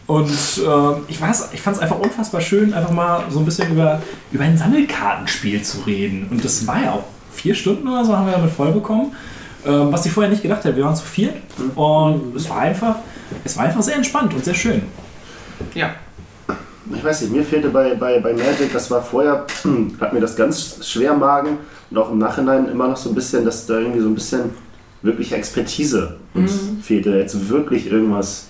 Und 0.07 0.29
äh, 0.29 1.01
ich, 1.07 1.21
weiß, 1.21 1.51
ich 1.53 1.61
fand 1.61 1.77
es 1.77 1.83
einfach 1.83 1.99
unfassbar 1.99 2.41
schön, 2.41 2.75
einfach 2.75 2.91
mal 2.91 3.25
so 3.31 3.39
ein 3.39 3.45
bisschen 3.45 3.71
über, 3.71 4.03
über 4.33 4.43
ein 4.43 4.59
Sammelkartenspiel 4.59 5.63
zu 5.63 5.83
reden. 5.83 6.27
Und 6.31 6.45
das 6.45 6.67
war 6.67 6.83
ja 6.83 6.93
auch 6.95 7.05
vier 7.31 7.55
Stunden 7.55 7.87
oder 7.87 8.05
so, 8.05 8.17
haben 8.17 8.27
wir 8.27 8.33
damit 8.33 8.51
voll 8.51 8.73
bekommen. 8.73 9.13
Ähm, 9.65 9.93
was 9.93 10.07
ich 10.07 10.13
vorher 10.13 10.31
nicht 10.31 10.43
gedacht 10.43 10.65
hätte. 10.65 10.77
Wir 10.77 10.85
waren 10.85 10.97
zu 10.97 11.05
viert 11.05 11.35
und 11.75 12.35
es 12.35 12.49
war 12.49 12.61
einfach, 12.61 12.97
es 13.45 13.57
war 13.57 13.65
einfach 13.65 13.83
sehr 13.83 13.97
entspannt 13.97 14.35
und 14.35 14.45
sehr 14.45 14.55
schön. 14.55 14.83
Ja. 15.75 15.95
Ich 16.93 17.05
weiß 17.05 17.23
nicht, 17.23 17.33
mir 17.33 17.45
fehlte 17.45 17.69
bei, 17.69 17.95
bei, 17.95 18.19
bei 18.19 18.33
Magic, 18.33 18.73
das 18.73 18.91
war 18.91 19.03
vorher, 19.03 19.47
hat 20.01 20.13
mir 20.13 20.21
das 20.21 20.35
ganz 20.35 20.87
schwer 20.87 21.13
im 21.13 21.21
Magen 21.21 21.59
und 21.91 21.99
auch 21.99 22.11
im 22.11 22.19
Nachhinein 22.19 22.69
immer 22.69 22.89
noch 22.89 22.97
so 22.97 23.11
ein 23.11 23.15
bisschen, 23.15 23.45
dass 23.45 23.67
da 23.67 23.79
irgendwie 23.79 24.01
so 24.01 24.09
ein 24.09 24.15
bisschen 24.15 24.51
wirkliche 25.03 25.37
Expertise 25.37 26.17
uns 26.35 26.53
fehlte. 26.83 27.11
Jetzt 27.11 27.49
wirklich 27.49 27.91
irgendwas 27.91 28.47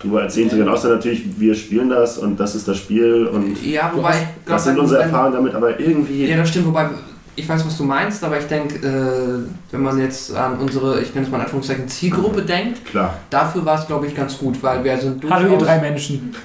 drüber 0.00 0.22
erzählen 0.22 0.50
zu 0.50 0.56
können. 0.56 0.68
Außer 0.68 0.88
natürlich, 0.88 1.38
wir 1.38 1.54
spielen 1.54 1.88
das 1.88 2.18
und 2.18 2.38
das 2.40 2.54
ist 2.54 2.66
das 2.66 2.76
Spiel 2.78 3.26
und 3.26 3.62
Ja, 3.64 3.92
wobei 3.94 4.28
was 4.46 4.64
sind 4.64 4.78
unsere 4.78 5.02
Erfahrungen 5.02 5.34
damit, 5.34 5.54
aber 5.54 5.78
irgendwie. 5.78 6.26
Ja, 6.26 6.36
das 6.36 6.48
stimmt, 6.48 6.66
wobei 6.66 6.88
ich 7.36 7.48
weiß, 7.48 7.64
was 7.64 7.76
du 7.76 7.84
meinst, 7.84 8.22
aber 8.24 8.38
ich 8.38 8.46
denke, 8.46 8.76
äh, 8.86 9.72
wenn 9.72 9.82
man 9.82 9.98
jetzt 9.98 10.34
an 10.34 10.58
unsere, 10.58 11.00
ich 11.00 11.14
nenne 11.14 11.26
es 11.26 11.30
mal 11.30 11.38
in 11.38 11.44
Anführungszeichen, 11.44 11.88
Zielgruppe 11.88 12.42
denkt, 12.42 12.84
Klar. 12.84 13.18
dafür 13.30 13.64
war 13.64 13.78
es, 13.78 13.86
glaube 13.86 14.06
ich, 14.06 14.14
ganz 14.14 14.36
gut, 14.38 14.62
weil 14.62 14.82
wir 14.84 14.98
sind 14.98 15.22
durchaus... 15.22 15.38
Hallo 15.38 15.52
ihr 15.52 15.58
drei 15.58 15.78
Menschen. 15.78 16.34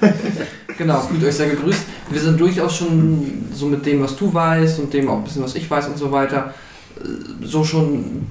Genau, 0.78 1.00
fühlt 1.00 1.24
euch 1.24 1.34
sehr 1.34 1.48
gegrüßt. 1.48 1.84
Wir 2.10 2.20
sind 2.20 2.38
durchaus 2.38 2.76
schon 2.76 3.46
so 3.52 3.66
mit 3.66 3.86
dem, 3.86 4.02
was 4.02 4.14
du 4.14 4.32
weißt 4.32 4.78
und 4.80 4.92
dem 4.92 5.08
auch 5.08 5.16
ein 5.16 5.24
bisschen, 5.24 5.42
was 5.42 5.54
ich 5.54 5.70
weiß 5.70 5.88
und 5.88 5.96
so 5.96 6.12
weiter, 6.12 6.52
äh, 7.00 7.46
so 7.46 7.64
schon 7.64 7.94
ein 7.94 8.26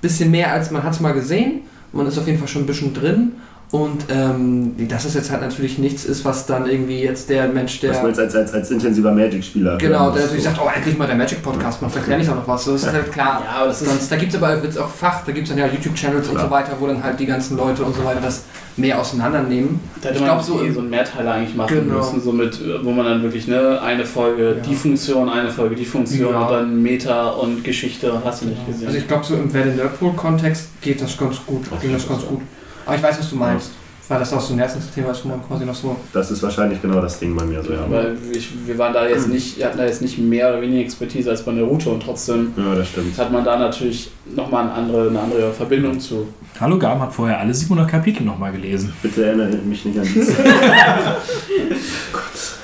bisschen 0.00 0.30
mehr, 0.30 0.52
als 0.52 0.70
man 0.70 0.82
hat 0.82 0.94
es 0.94 1.00
mal 1.00 1.12
gesehen. 1.12 1.62
Man 1.92 2.06
ist 2.06 2.18
auf 2.18 2.26
jeden 2.26 2.38
Fall 2.38 2.48
schon 2.48 2.62
ein 2.62 2.66
bisschen 2.66 2.94
drin. 2.94 3.32
Und 3.72 4.04
ähm, 4.10 4.76
dass 4.88 5.04
es 5.04 5.14
jetzt 5.14 5.30
halt 5.32 5.40
natürlich 5.40 5.76
nichts 5.78 6.04
ist, 6.04 6.24
was 6.24 6.46
dann 6.46 6.66
irgendwie 6.70 7.00
jetzt 7.00 7.28
der 7.28 7.48
Mensch, 7.48 7.80
der... 7.80 7.90
was 7.90 7.98
man 7.98 8.06
jetzt 8.08 8.20
als, 8.20 8.34
als, 8.36 8.52
als 8.54 8.70
intensiver 8.70 9.10
Magic-Spieler. 9.10 9.76
Genau, 9.78 10.10
der 10.12 10.22
natürlich 10.22 10.44
so. 10.44 10.50
sagt, 10.50 10.60
oh, 10.64 10.70
endlich 10.72 10.96
mal 10.96 11.08
der 11.08 11.16
Magic-Podcast, 11.16 11.82
man 11.82 11.90
verklärt 11.90 12.20
nicht 12.20 12.30
auch 12.30 12.36
noch 12.36 12.46
was. 12.46 12.64
Das 12.64 12.82
ist 12.84 12.92
halt 12.92 13.10
klar. 13.12 13.42
Ja, 13.44 13.56
aber 13.58 13.66
das 13.66 13.82
ist- 13.82 13.88
Sonst, 13.88 14.12
da 14.12 14.16
gibt 14.16 14.32
es 14.32 14.40
aber 14.40 14.62
wird's 14.62 14.78
auch 14.78 14.88
Fach, 14.88 15.24
da 15.26 15.32
gibt 15.32 15.48
es 15.48 15.50
dann 15.54 15.58
ja 15.58 15.66
YouTube-Channels 15.66 16.28
und 16.28 16.38
so 16.38 16.48
weiter, 16.48 16.76
wo 16.78 16.86
dann 16.86 17.02
halt 17.02 17.18
die 17.18 17.26
ganzen 17.26 17.56
Leute 17.56 17.82
und 17.82 17.96
so 17.96 18.04
weiter 18.04 18.20
das 18.20 18.44
mehr 18.76 19.00
auseinandernehmen. 19.00 19.80
Da 20.00 20.10
hätte 20.10 20.18
Ich 20.18 20.24
glaube, 20.24 20.42
so 20.44 20.62
eh 20.62 20.70
so 20.70 20.80
einen 20.80 20.90
Mehrteiler 20.90 21.32
eigentlich 21.32 21.56
machen 21.56 21.74
Genau. 21.88 21.96
müssen, 21.98 22.20
so 22.22 22.30
mit, 22.30 22.60
wo 22.84 22.92
man 22.92 23.04
dann 23.06 23.22
wirklich 23.22 23.48
ne, 23.48 23.80
eine 23.82 24.04
Folge 24.04 24.56
Ja. 24.58 24.62
die 24.62 24.74
Funktion, 24.76 25.28
eine 25.28 25.50
Folge 25.50 25.74
die 25.74 25.84
Funktion 25.84 26.30
Ja. 26.32 26.42
und 26.46 26.52
dann 26.52 26.82
Meta 26.82 27.30
und 27.30 27.64
Geschichte 27.64 28.12
hast 28.24 28.42
du 28.42 28.46
nicht 28.46 28.64
gesehen. 28.66 28.86
Also 28.86 28.98
ich 28.98 29.08
glaube, 29.08 29.24
so 29.24 29.34
im 29.34 29.52
Welle 29.52 29.74
Nerdpool-Kontext 29.74 30.68
geht 30.82 31.00
das 31.02 31.16
ganz 31.18 31.36
gut, 31.46 31.62
ging 31.80 31.92
das 31.92 32.06
ganz 32.06 32.24
gut. 32.26 32.40
Aber 32.86 32.96
ich 32.96 33.02
weiß, 33.02 33.18
was 33.18 33.30
du 33.30 33.36
meinst. 33.36 33.70
Weil 34.08 34.20
das 34.20 34.32
auch 34.32 34.40
so 34.40 34.52
ein 34.52 34.60
Herzensthema 34.60 35.10
ist, 35.10 35.24
wo 35.24 35.30
man 35.30 35.44
quasi 35.44 35.64
noch 35.64 35.74
so... 35.74 35.96
Das 36.12 36.30
ist 36.30 36.40
wahrscheinlich 36.40 36.80
genau 36.80 37.00
das 37.00 37.18
Ding 37.18 37.34
bei 37.34 37.44
mir. 37.44 37.60
So, 37.60 37.72
ja. 37.72 37.80
aber 37.80 38.12
ich, 38.32 38.50
wir 38.64 38.78
waren 38.78 38.92
da 38.92 39.08
jetzt 39.08 39.26
nicht, 39.26 39.58
wir 39.58 39.66
hatten 39.66 39.78
da 39.78 39.84
jetzt 39.84 40.00
nicht 40.00 40.16
mehr 40.16 40.48
oder 40.48 40.62
weniger 40.62 40.82
Expertise 40.82 41.28
als 41.28 41.42
bei 41.42 41.50
Naruto 41.50 41.90
und 41.90 42.04
trotzdem 42.04 42.52
ja, 42.56 42.76
das 42.76 42.88
stimmt. 42.88 43.18
hat 43.18 43.32
man 43.32 43.44
da 43.44 43.58
natürlich 43.58 44.12
nochmal 44.32 44.62
eine 44.62 44.74
andere, 44.74 45.08
eine 45.08 45.18
andere 45.18 45.52
Verbindung 45.52 45.98
zu. 45.98 46.28
Hallo 46.60 46.78
Gam 46.78 47.00
hat 47.00 47.12
vorher 47.12 47.40
alle 47.40 47.52
700 47.52 47.90
Kapitel 47.90 48.22
nochmal 48.22 48.52
gelesen. 48.52 48.92
Bitte 49.02 49.26
erinnere 49.26 49.56
mich 49.56 49.84
nicht 49.84 49.98
an 49.98 50.04
die 50.14 50.20
Zeit. 50.20 50.36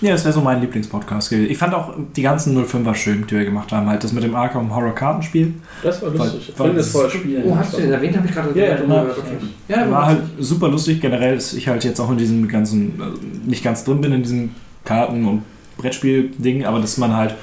Ja, 0.00 0.10
das 0.12 0.24
wäre 0.24 0.32
so 0.34 0.40
mein 0.40 0.60
Lieblingspodcast 0.60 1.30
gewesen. 1.30 1.50
Ich 1.50 1.58
fand 1.58 1.74
auch 1.74 1.94
die 2.16 2.22
ganzen 2.22 2.56
05er 2.56 2.94
schön, 2.94 3.24
die 3.28 3.34
wir 3.36 3.44
gemacht 3.44 3.72
haben. 3.72 3.88
Halt 3.88 4.02
das 4.04 4.12
mit 4.12 4.22
dem 4.24 4.34
Arkham 4.34 4.74
Horror 4.74 4.94
Kartenspiel. 4.94 5.54
Das 5.82 6.02
war 6.02 6.10
lustig. 6.10 6.32
Weil- 6.32 6.40
Ich 6.54 6.58
wollte 6.58 6.76
das 6.76 6.86
weil- 6.94 7.02
vorher 7.02 7.10
spielen. 7.20 7.42
Oh, 7.46 7.56
hast 7.56 7.72
du 7.74 7.76
den 7.80 7.92
erwähnt? 7.92 8.16
Habe 8.16 8.26
ich 8.26 8.34
gerade 8.34 8.58
Ja, 8.58 8.64
ja, 8.66 8.76
gehört. 8.76 9.16
ja. 9.16 9.22
okay. 9.22 9.36
Ja, 9.86 9.90
War 9.90 10.06
halt 10.06 10.20
super 10.38 10.68
lustig. 10.68 11.00
Generell 11.00 11.36
ist 11.36 11.52
ich 11.54 11.68
halt 11.68 11.84
jetzt 11.84 12.00
auch 12.00 12.10
in 12.10 12.18
diesem 12.18 12.48
ganzen, 12.48 13.00
äh, 13.00 13.48
nicht 13.48 13.62
ganz 13.64 13.84
drin 13.84 14.00
bin 14.00 14.12
in 14.12 14.22
diesem 14.22 14.50
Karten- 14.84 15.24
und 15.26 15.42
Brettspiel-Ding, 15.78 16.64
aber 16.64 16.80
dass 16.80 16.96
man 16.98 17.14
halt, 17.16 17.34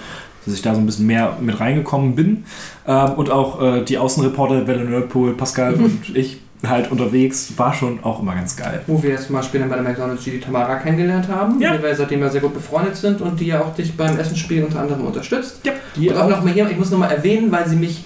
dass 0.46 0.54
ich 0.54 0.62
da 0.62 0.74
so 0.74 0.80
ein 0.80 0.86
bisschen 0.86 1.06
mehr 1.08 1.38
mit 1.42 1.60
reingekommen 1.60 2.16
bin. 2.16 2.44
Ähm, 2.88 3.12
und 3.18 3.30
auch 3.30 3.62
äh, 3.62 3.84
die 3.84 3.98
Außenreporter, 3.98 4.66
Welle 4.68 4.86
Nerdpool, 4.86 5.34
Pascal 5.34 5.74
und 5.76 6.16
ich 6.16 6.40
halt 6.68 6.92
unterwegs, 6.92 7.54
war 7.58 7.74
schon 7.74 8.04
auch 8.04 8.22
immer 8.22 8.36
ganz 8.36 8.56
geil. 8.58 8.82
Wo 8.88 9.02
wir 9.02 9.12
jetzt 9.12 9.30
mal 9.30 9.42
später 9.42 9.66
bei 9.66 9.76
der 9.76 9.84
McDonalds 9.84 10.24
die 10.26 10.40
Tamara 10.40 10.76
kennengelernt 10.76 11.28
haben, 11.30 11.60
Ja. 11.62 11.72
der 11.72 11.84
wir 11.84 11.96
seitdem 11.96 12.20
ja 12.22 12.30
sehr 12.30 12.42
gut 12.42 12.54
befreundet 12.54 12.96
sind 12.98 13.22
und 13.22 13.40
die 13.40 13.48
ja 13.48 13.62
auch 13.62 13.74
dich 13.76 13.96
beim 13.96 14.18
Essensspiel 14.20 14.64
unter 14.64 14.82
anderem 14.82 15.06
unterstützt. 15.06 15.62
Die 15.96 16.10
und 16.10 16.18
auch 16.18 16.30
noch 16.30 16.44
mal 16.44 16.52
hier, 16.52 16.70
ich 16.70 16.78
muss 16.78 16.92
nochmal 16.92 17.12
erwähnen, 17.12 17.50
weil 17.52 17.68
sie 17.68 17.78
mich, 17.78 18.04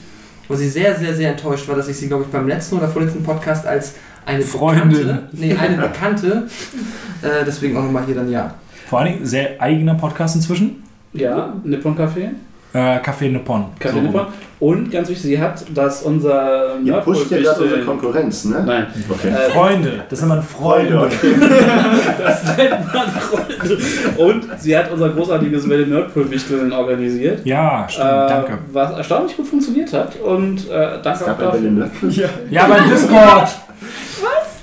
wo 0.47 0.55
sie 0.55 0.69
sehr, 0.69 0.95
sehr, 0.95 1.15
sehr 1.15 1.31
enttäuscht 1.31 1.67
war, 1.67 1.75
dass 1.75 1.87
ich 1.87 1.97
sie, 1.97 2.07
glaube 2.07 2.23
ich, 2.25 2.29
beim 2.29 2.47
letzten 2.47 2.77
oder 2.77 2.87
vorletzten 2.89 3.23
Podcast 3.23 3.65
als 3.65 3.95
eine 4.25 4.43
Freundin. 4.43 4.89
Bekannte, 5.07 5.23
nee, 5.33 5.55
eine 5.55 5.77
Bekannte, 5.77 6.47
äh, 7.23 7.43
deswegen 7.45 7.75
auch 7.75 7.83
nochmal 7.83 8.05
hier 8.05 8.15
dann 8.15 8.29
ja. 8.31 8.53
Vor 8.87 8.99
allen 8.99 9.13
Dingen 9.13 9.25
sehr 9.25 9.59
eigener 9.59 9.95
Podcast 9.95 10.35
inzwischen. 10.35 10.83
Ja, 11.13 11.53
Nippon 11.63 11.97
Café. 11.97 12.29
Äh, 12.73 12.97
Café 12.99 13.29
Nippon. 13.31 13.65
Café 13.79 13.89
So 13.91 13.95
rum. 13.97 14.05
Nippon. 14.05 14.25
Und 14.59 14.89
ganz 14.91 15.09
wichtig, 15.09 15.25
sie 15.25 15.39
hat, 15.41 15.63
dass 15.75 16.03
unser 16.03 16.77
Ihr 16.83 16.93
pusht 16.95 17.29
ja 17.29 17.37
gerade 17.37 17.61
unsere 17.63 17.81
Nerdpool- 17.81 17.85
Konkurrenz, 17.85 18.45
ne? 18.45 18.63
Nein. 18.65 18.87
Okay. 19.09 19.27
Äh, 19.27 19.49
Freunde, 19.51 20.03
das 20.09 20.19
sind 20.19 20.29
man 20.29 20.41
Freunde. 20.41 20.99
okay. 21.01 21.35
Das 22.17 22.57
nennt 22.57 22.93
man 22.93 23.07
Freunde. 23.09 23.77
Und 24.17 24.47
sie 24.59 24.77
hat 24.77 24.89
unser 24.91 25.09
großartiges 25.09 25.67
Welle 25.69 25.85
Nerdpool-Wichteln 25.87 26.71
organisiert. 26.71 27.45
Ja, 27.45 27.85
stimmt, 27.89 28.07
äh, 28.07 28.27
danke. 28.27 28.57
Was 28.71 28.91
erstaunlich 28.97 29.35
gut 29.35 29.47
funktioniert 29.47 29.91
hat. 29.93 30.15
Und 30.21 30.69
äh, 30.69 30.95
Es 30.95 31.01
danke 31.03 31.23
auch 31.23 31.27
gab 31.27 31.39
dafür. 31.39 31.89
Ja. 32.09 32.29
Ja, 32.49 32.67
beim 32.67 32.89
Discord. 32.89 33.49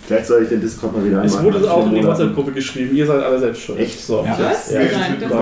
Vielleicht 0.07 0.27
soll 0.27 0.43
ich 0.43 0.49
den 0.49 0.61
Discord 0.61 0.97
mal 0.97 1.05
wieder 1.05 1.23
Es 1.23 1.37
anmachen. 1.37 1.55
wurde 1.55 1.65
nach 1.67 1.73
auch 1.73 1.87
in 1.87 1.95
die. 1.95 2.05
WhatsApp-Gruppe 2.05 2.51
geschrieben. 2.53 2.97
Ihr 2.97 3.07
seid 3.07 3.23
alle 3.23 3.39
selbst 3.39 3.63
schuld. 3.63 3.79
Echt? 3.79 4.01
So. 4.05 4.25
Ja. 4.27 4.37
Was? 4.41 4.73
Ja. 4.73 4.81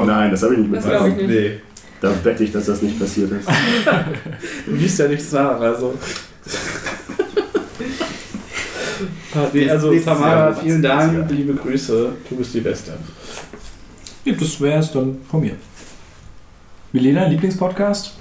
Nein, 0.04 0.30
das, 0.30 0.42
habe 0.42 0.54
ich 0.54 0.60
nicht 0.60 0.70
mitbekommen. 0.70 1.14
Nee. 1.26 1.52
Da 2.00 2.12
wette 2.24 2.44
ich, 2.44 2.52
dass 2.52 2.66
das 2.66 2.82
nicht 2.82 2.98
passiert 2.98 3.32
ist. 3.32 3.48
Du 4.66 4.72
liest 4.72 4.98
ja 4.98 5.08
nichts 5.08 5.32
nach, 5.32 5.60
also. 5.60 5.94
nee, 9.52 9.68
also 9.68 9.98
Tamara, 10.00 10.54
vielen 10.54 10.82
Dank, 10.82 11.30
liebe 11.30 11.54
Grüße. 11.54 12.12
Du 12.28 12.36
bist 12.36 12.54
die 12.54 12.60
Beste. 12.60 12.92
Ja, 14.24 14.34
das 14.34 14.60
wäre 14.60 14.78
es 14.80 14.92
dann 14.92 15.18
von 15.28 15.40
mir. 15.40 15.56
Milena, 16.92 17.26
Lieblingspodcast? 17.26 18.14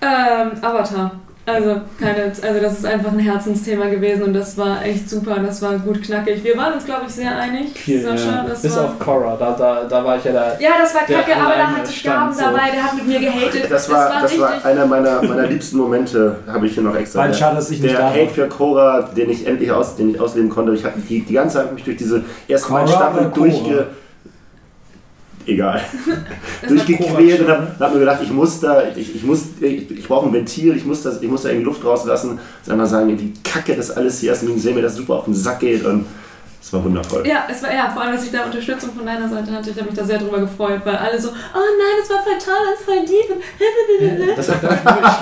Ähm, 0.00 0.52
Avatar. 0.62 1.20
Also, 1.48 1.80
keine, 2.00 2.24
also 2.42 2.60
das 2.60 2.72
ist 2.78 2.84
einfach 2.84 3.12
ein 3.12 3.20
Herzensthema 3.20 3.86
gewesen 3.86 4.24
und 4.24 4.32
das 4.34 4.58
war 4.58 4.84
echt 4.84 5.08
super, 5.08 5.36
das 5.38 5.62
war 5.62 5.74
gut 5.78 6.02
knackig. 6.02 6.42
Wir 6.42 6.56
waren 6.56 6.72
uns, 6.74 6.84
glaube 6.84 7.02
ich, 7.06 7.14
sehr 7.14 7.38
einig, 7.38 7.68
Viel, 7.78 8.02
Sascha. 8.02 8.30
ja. 8.42 8.44
Das 8.48 8.62
Bis 8.62 8.76
war, 8.76 8.86
auf 8.86 8.98
Cora, 8.98 9.36
da, 9.38 9.52
da, 9.52 9.84
da 9.88 10.04
war 10.04 10.16
ich 10.18 10.24
ja 10.24 10.32
da. 10.32 10.58
ja, 10.58 10.70
das 10.80 10.92
war 10.92 11.02
kacke, 11.02 11.36
aber 11.36 11.54
da 11.54 11.68
hatte 11.68 11.92
Staben 11.92 12.32
so. 12.34 12.40
dabei, 12.40 12.70
der 12.74 12.82
hat 12.82 12.94
mit 12.96 13.06
mir 13.06 13.20
gehatet. 13.20 13.70
Das 13.70 13.88
war, 13.88 14.22
das 14.22 14.36
war 14.40 14.48
richtig. 14.54 14.64
einer 14.66 14.86
meiner, 14.86 15.22
meiner 15.22 15.46
liebsten 15.46 15.76
Momente, 15.76 16.36
habe 16.48 16.66
ich 16.66 16.74
hier 16.74 16.82
noch 16.82 16.96
extra. 16.96 17.20
Weil 17.20 17.28
Der- 17.28 17.34
schade, 17.36 17.54
dass 17.56 17.70
ich 17.70 17.80
nicht 17.80 17.94
der 17.94 18.00
da 18.00 18.10
Hate 18.10 18.22
war. 18.26 18.28
für 18.34 18.48
Cora, 18.48 19.02
den 19.16 19.30
ich 19.30 19.46
endlich 19.46 19.70
aus, 19.70 19.94
den 19.94 20.10
ich 20.10 20.18
ausleben 20.20 20.50
konnte. 20.50 20.74
Ich 20.74 20.84
hatte 20.84 20.98
die, 20.98 21.20
die 21.24 21.34
ganze 21.34 21.58
Zeit 21.58 21.72
mich 21.72 21.84
durch 21.84 21.96
diese 21.96 22.24
beiden 22.48 22.88
Staffeln 22.88 23.26
oder 23.30 23.30
Cora? 23.30 23.84
Egal. 25.46 25.80
War 26.62 26.68
durchgequält 26.68 27.40
und 27.40 27.48
habe 27.48 27.68
hab 27.78 27.92
mir 27.94 28.00
gedacht, 28.00 28.20
ich 28.22 28.30
muss 28.30 28.60
da, 28.60 28.82
ich, 28.96 29.14
ich 29.14 29.22
muss, 29.22 29.42
ich, 29.60 29.90
ich 29.90 30.08
brauche 30.08 30.26
ein 30.26 30.32
Ventil, 30.32 30.76
ich 30.76 30.84
muss, 30.84 31.02
das, 31.02 31.22
ich 31.22 31.28
muss 31.28 31.42
da 31.42 31.50
irgendwie 31.50 31.66
Luft 31.66 31.84
rauslassen. 31.84 32.38
Sag 32.62 32.76
mal 32.76 32.86
sagen, 32.86 33.16
wie 33.18 33.32
kacke 33.44 33.76
das 33.76 33.90
alles 33.92 34.18
hier 34.20 34.32
ist 34.32 34.42
und 34.42 34.56
ich 34.56 34.62
sehe 34.62 34.74
mir 34.74 34.82
das 34.82 34.96
super 34.96 35.14
auf 35.14 35.24
den 35.26 35.34
Sack 35.34 35.60
geht 35.60 35.84
und 35.84 36.06
es 36.60 36.72
war 36.72 36.82
wundervoll. 36.82 37.24
Ja, 37.24 37.46
es 37.48 37.62
war 37.62 37.72
ja 37.72 37.88
vor 37.90 38.02
allem, 38.02 38.14
dass 38.16 38.24
ich 38.24 38.32
da 38.32 38.44
Unterstützung 38.44 38.90
von 38.92 39.06
deiner 39.06 39.28
Seite 39.28 39.52
hatte. 39.52 39.70
Ich 39.70 39.76
habe 39.76 39.86
mich 39.86 39.96
da 39.96 40.04
sehr 40.04 40.18
drüber 40.18 40.40
gefreut, 40.40 40.80
weil 40.84 40.96
alle 40.96 41.20
so, 41.20 41.28
oh 41.28 41.32
nein, 41.54 41.96
das 42.00 42.10
war 42.10 42.24
voll 42.24 42.38
toll, 42.44 42.76
voll 42.84 43.04
lieb. 43.06 43.30
und 43.30 44.36
Das 44.36 44.48
nicht 44.48 44.60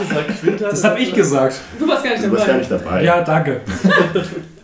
ich 0.01 0.09
gesagt. 0.09 0.73
Das 0.73 0.85
habe 0.85 1.01
ich 1.01 1.13
gesagt. 1.13 1.57
Du 1.79 1.87
warst 1.87 2.03
gar 2.03 2.13
nicht 2.13 2.25
Du 2.25 2.33
warst 2.33 2.47
gar 2.47 2.55
dabei. 2.55 2.59
nicht 2.61 2.71
dabei. 2.71 3.05
Ja, 3.05 3.21
danke. 3.21 3.61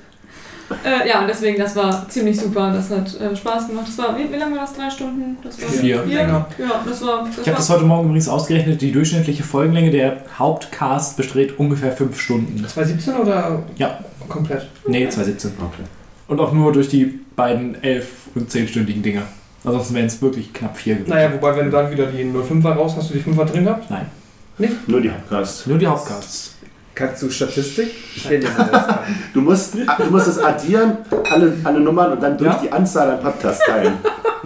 Äh, 0.85 1.09
ja, 1.09 1.21
und 1.21 1.27
deswegen, 1.29 1.59
das 1.59 1.75
war 1.75 2.09
ziemlich 2.09 2.39
super. 2.39 2.73
Das 2.73 2.91
hat 2.91 3.21
äh, 3.21 3.35
Spaß 3.35 3.69
gemacht. 3.69 3.87
Das 3.89 3.99
war, 3.99 4.17
wie, 4.17 4.33
wie 4.33 4.37
lange 4.37 4.55
war 4.57 4.63
das? 4.63 4.75
Drei 4.75 4.89
Stunden? 4.89 5.37
Das 5.43 5.61
war 5.61 5.69
Vier. 5.69 6.03
Vier? 6.05 6.17
Länger. 6.19 6.47
Ja, 6.59 6.85
das 6.87 7.03
war. 7.03 7.25
Das 7.25 7.39
Ich 7.39 7.47
habe 7.49 7.57
das 7.57 7.69
heute 7.71 7.85
Morgen 7.85 8.05
übrigens 8.07 8.29
ausgerechnet. 8.29 8.81
Die 8.81 8.93
durchschnittliche 8.93 9.43
Folgenlänge 9.43 9.91
der 9.91 10.19
Hauptcast 10.39 11.17
bestrebt 11.17 11.59
ungefähr 11.59 11.93
fünf 11.93 12.21
Stunden. 12.21 12.57
2017 12.57 13.15
oder 13.17 13.63
Ja. 13.77 13.99
komplett? 14.29 14.69
Nee, 14.87 15.09
2017. 15.09 15.53
Okay. 15.61 15.83
Und 16.29 16.41
auch 16.41 16.53
nur 16.53 16.73
durch 16.73 16.89
die 16.89 17.19
beiden 17.35 17.83
elf- 17.83 18.29
und 18.35 18.51
zehnstündigen 18.51 19.03
Dinger. 19.03 19.23
Ansonsten 19.65 19.95
wären 19.95 20.07
es 20.07 20.23
wirklich 20.23 20.53
knapp 20.53 20.77
vier 20.77 20.95
gewesen. 20.95 21.11
Naja, 21.11 21.33
wobei, 21.35 21.57
wenn 21.57 21.67
du 21.67 21.71
dann 21.73 21.91
wieder 21.91 22.07
die 22.07 22.25
05er 22.25 22.73
raus 22.75 22.95
hast, 22.97 23.11
du 23.11 23.15
die 23.15 23.21
5er 23.21 23.45
drin 23.45 23.65
gehabt? 23.65 23.91
Nein. 23.91 24.07
Nur 24.87 25.01
die 25.01 25.11
Hauptcast. 25.11 25.67
Nur 25.67 25.79
die 25.79 25.87
Hauptcasts. 25.87 26.55
Kannst 26.95 27.23
du 27.23 27.31
Statistik? 27.31 27.91
Ich 28.15 28.25
mal 28.29 28.41
das. 28.41 28.85
Du 29.33 29.41
musst, 29.41 29.75
du 29.75 30.11
musst 30.11 30.27
es 30.29 30.39
addieren, 30.39 30.99
alle, 31.33 31.53
alle 31.65 31.81
Nummern 31.81 32.13
und 32.13 32.23
dann 32.23 32.37
durch 32.37 32.51
Ja. 32.53 32.61
die 32.63 32.73
Anzahl 32.73 33.11
an 33.11 33.21
Podcasts 33.21 33.65
teilen. 33.65 33.95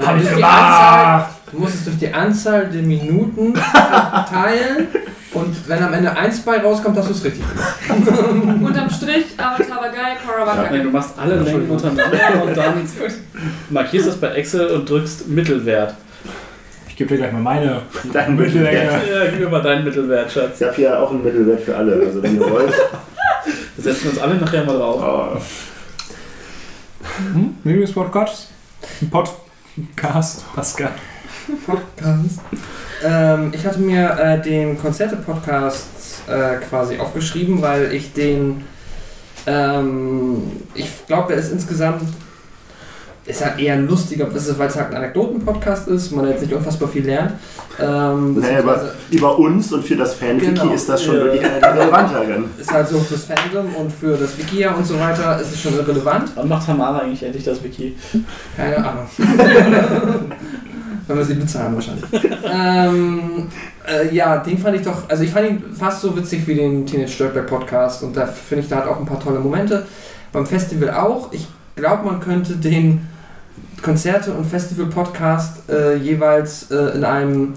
Hab 0.04 0.20
ich 0.20 0.28
gemacht! 0.30 1.26
Du 1.50 1.58
musst 1.60 1.74
es 1.76 1.84
durch 1.84 1.98
die 1.98 2.12
Anzahl 2.12 2.66
der 2.66 2.82
Minuten 2.82 3.54
teilen 3.54 4.88
und 5.32 5.68
wenn 5.68 5.82
am 5.82 5.92
Ende 5.94 6.16
eins 6.16 6.40
bei 6.40 6.60
rauskommt, 6.60 6.96
hast 6.98 7.08
du 7.08 7.12
es 7.12 7.24
richtig 7.24 7.42
gemacht. 7.48 7.76
Unterm 8.62 8.90
Strich, 8.90 9.26
Avatar 9.36 9.76
war 9.80 9.88
geil, 9.90 10.16
Korra 10.24 10.46
war 10.46 10.56
Nein, 10.56 10.70
geil. 10.70 10.82
du 10.82 10.90
machst 10.90 11.10
alle 11.18 11.36
Längen 11.36 11.68
untereinander 11.70 12.42
und 12.44 12.56
dann 12.56 12.74
markierst 13.70 14.08
das 14.08 14.16
bei 14.16 14.28
Excel 14.34 14.68
und 14.68 14.88
drückst 14.88 15.28
Mittelwert. 15.28 15.94
Ich 16.94 16.98
gebe 16.98 17.10
dir 17.10 17.16
gleich 17.16 17.32
mal 17.32 17.40
meine 17.40 17.82
Dein 18.12 18.36
Mittellänge. 18.36 18.84
Ja, 18.84 19.26
gib 19.28 19.40
mir 19.40 19.48
mal 19.48 19.60
deinen 19.62 19.82
Mittelwert, 19.82 20.30
Schatz. 20.30 20.60
Ich 20.60 20.64
habe 20.64 20.76
hier 20.76 21.02
auch 21.02 21.10
einen 21.10 21.24
Mittelwert 21.24 21.60
für 21.62 21.74
alle. 21.76 22.00
Also 22.06 22.22
wenn 22.22 22.36
ihr 22.40 22.48
wollt. 22.48 22.72
Wir 23.76 23.82
setzen 23.92 24.10
uns 24.10 24.18
alle 24.20 24.36
nachher 24.36 24.62
mal 24.64 24.76
drauf. 24.78 25.02
Oh, 25.02 25.40
Hm? 27.32 27.56
Lieblingspodcast? 27.64 28.48
Podcast, 29.10 30.44
Pascal. 30.54 30.92
Podcast. 31.66 32.38
Ähm, 33.04 33.50
ich 33.52 33.66
hatte 33.66 33.80
mir 33.80 34.16
äh, 34.16 34.40
den 34.40 34.78
Konzerte-Podcast 34.78 35.88
äh, 36.28 36.58
quasi 36.68 37.00
aufgeschrieben, 37.00 37.60
weil 37.60 37.92
ich 37.92 38.12
den. 38.12 38.62
Ähm, 39.48 40.42
ich 40.76 40.88
glaube, 41.08 41.32
er 41.32 41.40
ist 41.40 41.50
insgesamt. 41.50 42.04
Ist 43.26 43.42
halt 43.42 43.58
eher 43.58 43.72
ein 43.74 43.86
lustiger, 43.88 44.26
weil 44.30 44.36
es 44.68 44.76
halt 44.76 44.90
ein 44.90 44.96
Anekdoten-Podcast 44.96 45.88
ist, 45.88 46.12
man 46.12 46.28
jetzt 46.28 46.42
nicht 46.42 46.52
unfassbar 46.52 46.88
viel 46.88 47.06
lernt. 47.06 47.32
Ähm, 47.80 48.34
Nee, 48.38 48.56
aber 48.58 48.90
über 49.10 49.38
uns 49.38 49.72
und 49.72 49.82
für 49.82 49.96
das 49.96 50.12
Fan-Wiki 50.14 50.52
Genau. 50.52 50.72
ist 50.74 50.86
das 50.90 51.02
schon 51.02 51.16
Ja. 51.16 51.24
wirklich 51.24 51.40
der 51.40 51.74
relevanteren. 51.74 52.44
ist 52.60 52.70
halt 52.70 52.86
so 52.86 52.98
fürs 53.00 53.24
Fandom 53.24 53.74
und 53.76 53.90
für 53.90 54.14
das 54.18 54.36
Wikia 54.36 54.72
und 54.74 54.86
so 54.86 55.00
weiter 55.00 55.40
ist 55.40 55.52
es 55.54 55.60
schon 55.62 55.72
relevant. 55.74 56.32
Wann 56.34 56.48
macht 56.48 56.66
Tamara 56.66 56.98
eigentlich 56.98 57.22
endlich 57.22 57.44
das 57.44 57.64
Wiki? 57.64 57.96
Keine 58.58 58.76
Ahnung. 58.76 59.06
Wenn 61.06 61.18
wir 61.18 61.24
sie 61.24 61.34
bezahlen 61.34 61.74
wahrscheinlich. 61.74 62.04
ähm, 62.50 63.48
äh, 63.86 64.14
ja, 64.14 64.38
den 64.38 64.56
fand 64.58 64.76
ich 64.76 64.82
doch, 64.82 65.08
also 65.08 65.22
ich 65.22 65.30
fand 65.30 65.48
ihn 65.48 65.62
fast 65.78 66.00
so 66.00 66.16
witzig 66.16 66.46
wie 66.46 66.54
den 66.54 66.86
Teenage 66.86 67.12
Dirtbag 67.18 67.46
Podcast 67.46 68.02
und 68.02 68.16
da 68.16 68.26
finde 68.26 68.64
ich, 68.64 68.70
da 68.70 68.76
hat 68.76 68.86
auch 68.88 68.98
ein 68.98 69.04
paar 69.06 69.20
tolle 69.20 69.38
Momente. 69.38 69.84
Beim 70.32 70.46
Festival 70.46 70.90
auch. 70.90 71.30
Ich 71.32 71.46
glaube, 71.76 72.06
man 72.06 72.20
könnte 72.20 72.54
den 72.56 73.06
Konzerte- 73.84 74.32
und 74.32 74.46
Festival-Podcast 74.46 75.68
äh, 75.68 75.96
jeweils 75.96 76.70
äh, 76.70 76.96
in 76.96 77.04
einem 77.04 77.52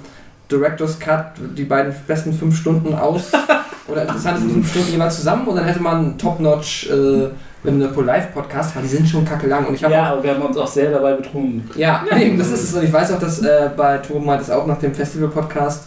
Director's 0.52 1.00
Cut 1.00 1.32
die 1.58 1.64
beiden 1.64 1.96
besten 2.06 2.34
fünf 2.34 2.58
Stunden 2.58 2.94
aus 2.94 3.32
oder 3.88 4.02
interessantesten 4.02 4.52
fünf 4.52 4.70
Stunden 4.70 4.92
jeweils 4.92 5.16
zusammen 5.16 5.48
und 5.48 5.56
dann 5.56 5.66
hätte 5.66 5.82
man 5.82 6.18
Top-Notch 6.18 6.90
äh, 6.90 7.30
Liverpool 7.64 8.06
Live-Podcast, 8.06 8.76
weil 8.76 8.84
die 8.84 8.90
sind 8.90 9.08
schon 9.08 9.26
kacke 9.26 9.48
lang 9.48 9.66
und 9.68 9.76
ich 9.76 9.84
habe 9.84 9.94
Ja, 9.94 10.12
aber 10.12 10.24
wir 10.24 10.34
haben 10.34 10.42
uns 10.42 10.58
auch 10.58 10.68
sehr 10.68 10.92
dabei 10.92 11.14
betrunken. 11.14 11.70
ja, 11.76 12.06
eben, 12.18 12.38
das 12.38 12.50
ist 12.50 12.64
es. 12.64 12.74
Und 12.74 12.84
ich 12.84 12.94
weiß 12.94 13.14
auch, 13.14 13.20
dass 13.20 13.40
äh, 13.40 13.70
bei 13.76 13.98
Toben 13.98 14.26
meint 14.26 14.42
es 14.42 14.50
auch 14.50 14.66
nach 14.68 14.80
dem 14.80 14.94
Festival-Podcast, 14.94 15.86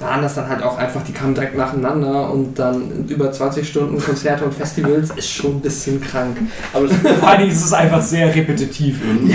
waren 0.00 0.22
das 0.22 0.34
dann 0.34 0.48
halt 0.48 0.62
auch 0.62 0.78
einfach, 0.78 1.02
die 1.02 1.12
kamen 1.12 1.34
direkt 1.34 1.56
nacheinander 1.56 2.30
und 2.30 2.58
dann 2.58 3.06
über 3.06 3.30
20 3.30 3.68
Stunden 3.68 4.00
Konzerte 4.00 4.44
und 4.44 4.54
Festivals 4.54 5.10
ist 5.16 5.30
schon 5.30 5.56
ein 5.56 5.60
bisschen 5.60 6.00
krank. 6.00 6.38
Aber 6.72 6.88
Vor 6.88 7.28
allen 7.28 7.40
Dingen 7.40 7.52
ist 7.52 7.64
es 7.64 7.72
einfach 7.72 8.00
sehr 8.00 8.34
repetitiv. 8.34 8.98
irgendwie. 9.06 9.34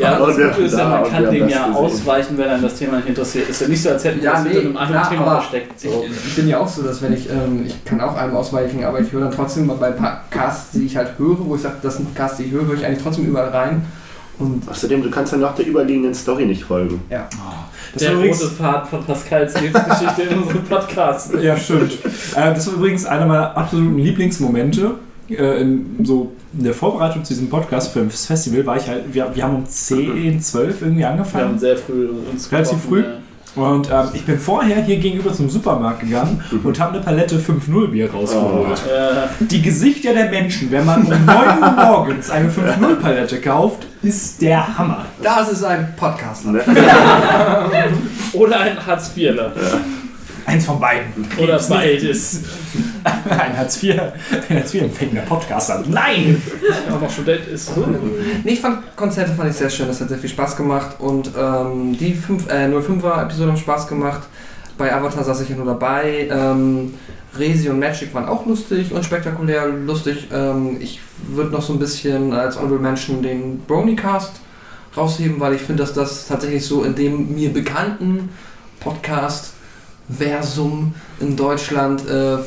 ja, 0.00 0.18
Und 0.18 0.28
das 0.28 0.36
Gute 0.36 0.62
ist 0.66 0.76
ja, 0.78 0.88
man 0.88 1.10
kann 1.10 1.30
dem 1.30 1.48
ja 1.48 1.72
ausweichen, 1.72 2.36
wenn 2.36 2.48
einem 2.48 2.62
das 2.62 2.74
Thema 2.74 2.96
nicht 2.96 3.08
interessiert. 3.08 3.48
Ist 3.48 3.60
ja 3.62 3.68
nicht 3.68 3.82
so, 3.82 3.88
als 3.90 4.04
hätten 4.04 4.18
wir 4.20 4.24
Ja, 4.24 4.32
das 4.34 4.44
nee, 4.44 4.50
hinter 4.50 4.66
einem 4.66 4.76
anderen 4.76 5.00
klar, 5.02 5.10
Thema 5.10 5.40
versteckt. 5.40 5.80
So. 5.80 6.04
Ich, 6.08 6.26
ich 6.28 6.36
bin 6.36 6.48
ja 6.48 6.58
auch 6.60 6.68
so, 6.68 6.82
dass 6.82 7.00
wenn 7.00 7.14
ich, 7.14 7.30
ähm, 7.30 7.64
ich 7.66 7.84
kann 7.84 8.00
auch 8.00 8.16
einem 8.16 8.36
ausweichen, 8.36 8.84
aber 8.84 9.00
ich 9.00 9.10
höre 9.12 9.22
dann 9.22 9.32
trotzdem 9.32 9.66
bei 9.66 9.90
Podcasts, 9.90 10.72
die 10.72 10.84
ich 10.84 10.96
halt 10.96 11.18
höre, 11.18 11.38
wo 11.46 11.54
ich 11.56 11.62
sage, 11.62 11.76
das 11.82 11.96
sind 11.96 12.06
Podcasts, 12.06 12.36
die 12.36 12.44
ich 12.44 12.52
höre, 12.52 12.66
höre 12.66 12.74
ich 12.74 12.84
eigentlich 12.84 13.02
trotzdem 13.02 13.24
überall 13.26 13.48
rein. 13.48 13.82
Und 14.38 14.68
Außerdem, 14.68 15.02
du 15.02 15.10
kannst 15.10 15.32
ja 15.32 15.38
noch 15.38 15.54
der 15.54 15.66
überliegenden 15.66 16.14
Story 16.14 16.44
nicht 16.44 16.64
folgen. 16.64 17.00
Das 17.08 18.02
Der 18.02 18.10
war 18.10 18.18
übrigens, 18.18 18.42
rote 18.42 18.52
Pfad 18.54 18.86
von 18.88 19.04
Pascals 19.04 19.60
Lebensgeschichte 19.60 20.22
in 20.22 20.38
unserem 20.38 20.64
Podcast. 20.64 21.32
ja, 21.40 21.56
stimmt. 21.56 21.92
Äh, 22.34 22.52
das 22.54 22.66
war 22.66 22.74
übrigens 22.74 23.06
einer 23.06 23.26
meiner 23.26 23.56
absoluten 23.56 23.96
Lieblingsmomente. 23.96 24.94
Äh, 25.30 25.60
in, 25.62 25.96
so 26.04 26.32
in 26.56 26.64
der 26.64 26.74
Vorbereitung 26.74 27.24
zu 27.24 27.32
diesem 27.32 27.48
Podcast 27.48 27.92
für 27.92 28.04
das 28.04 28.26
Festival 28.26 28.64
war 28.66 28.76
ich 28.76 28.86
halt, 28.86 29.12
wir, 29.12 29.34
wir 29.34 29.42
haben 29.42 29.56
um 29.56 29.66
10, 29.66 30.40
12 30.40 30.82
irgendwie 30.82 31.00
Wir 31.00 31.06
haben 31.08 31.18
angefangen. 31.18 31.58
sehr 31.58 31.76
früh 31.76 32.08
uns 32.30 32.52
Relativ 32.52 32.72
getroffen, 32.72 32.88
früh? 32.88 33.00
ja. 33.02 33.06
Und 33.56 33.90
ähm, 33.90 34.08
ich 34.12 34.24
bin 34.24 34.38
vorher 34.38 34.82
hier 34.82 34.96
gegenüber 34.96 35.32
zum 35.32 35.48
Supermarkt 35.48 36.00
gegangen 36.00 36.44
und 36.62 36.78
habe 36.78 36.94
eine 36.94 37.00
Palette 37.02 37.36
5-0 37.36 37.88
Bier 37.88 38.10
rausgeholt. 38.12 38.82
Ja. 38.86 39.28
Die 39.40 39.62
Gesichter 39.62 40.12
der 40.12 40.28
Menschen, 40.28 40.70
wenn 40.70 40.84
man 40.84 41.02
um 41.02 41.24
9 41.24 41.62
Uhr 41.62 41.70
morgens 41.70 42.30
eine 42.30 42.50
5-0 42.50 42.96
Palette 42.96 43.40
kauft, 43.40 43.86
ist 44.02 44.42
der 44.42 44.76
Hammer. 44.78 45.06
das 45.22 45.50
ist 45.52 45.64
ein 45.64 45.94
Podcast. 45.96 46.44
Ne? 46.46 46.60
Oder 48.34 48.60
ein 48.60 48.86
Hartz-IVler. 48.86 49.52
Eins 50.46 50.64
von 50.64 50.78
beiden. 50.78 51.26
Oder 51.38 51.60
beides. 51.68 52.42
Ein 53.04 53.56
Hartz 53.56 53.82
IV, 53.82 54.00
ein 54.48 54.56
Hartz 54.58 54.74
IV 54.74 54.82
empfängender 54.82 55.22
Podcaster. 55.22 55.82
Nein! 55.88 56.40
Auch 56.90 57.00
noch 57.00 57.10
Student 57.10 57.46
ist. 57.46 57.70
Nee, 58.44 58.52
ich 58.52 58.60
fand 58.60 58.96
Konzerte 58.96 59.32
fand 59.32 59.50
ich 59.50 59.56
sehr 59.56 59.70
schön, 59.70 59.86
das 59.88 60.00
hat 60.00 60.08
sehr 60.08 60.18
viel 60.18 60.30
Spaß 60.30 60.56
gemacht 60.56 60.96
und 60.98 61.30
ähm, 61.38 61.96
die 61.98 62.14
5, 62.14 62.48
äh, 62.48 62.66
05er 62.66 63.24
Episode 63.24 63.50
haben 63.50 63.56
Spaß 63.56 63.88
gemacht. 63.88 64.22
Bei 64.78 64.92
Avatar 64.92 65.24
saß 65.24 65.40
ich 65.42 65.48
ja 65.48 65.56
nur 65.56 65.66
dabei. 65.66 66.28
Ähm, 66.30 66.94
Resi 67.38 67.68
und 67.68 67.78
Magic 67.78 68.14
waren 68.14 68.26
auch 68.26 68.46
lustig 68.46 68.92
und 68.92 69.04
spektakulär 69.04 69.66
lustig. 69.68 70.28
Ähm, 70.32 70.76
ich 70.80 71.00
würde 71.28 71.50
noch 71.50 71.62
so 71.62 71.72
ein 71.72 71.78
bisschen 71.78 72.32
als 72.32 72.56
Honorable 72.56 72.78
Mention 72.78 73.22
den 73.22 73.60
Bronycast 73.60 74.32
rausheben, 74.96 75.40
weil 75.40 75.54
ich 75.54 75.62
finde, 75.62 75.82
dass 75.82 75.92
das 75.92 76.26
tatsächlich 76.26 76.64
so 76.64 76.84
in 76.84 76.94
dem 76.94 77.34
mir 77.34 77.52
bekannten 77.52 78.30
Podcast 78.80 79.55
Versum 80.08 80.94
in 81.20 81.36
Deutschland. 81.36 82.08
Äh, 82.08 82.34
äh, 82.34 82.38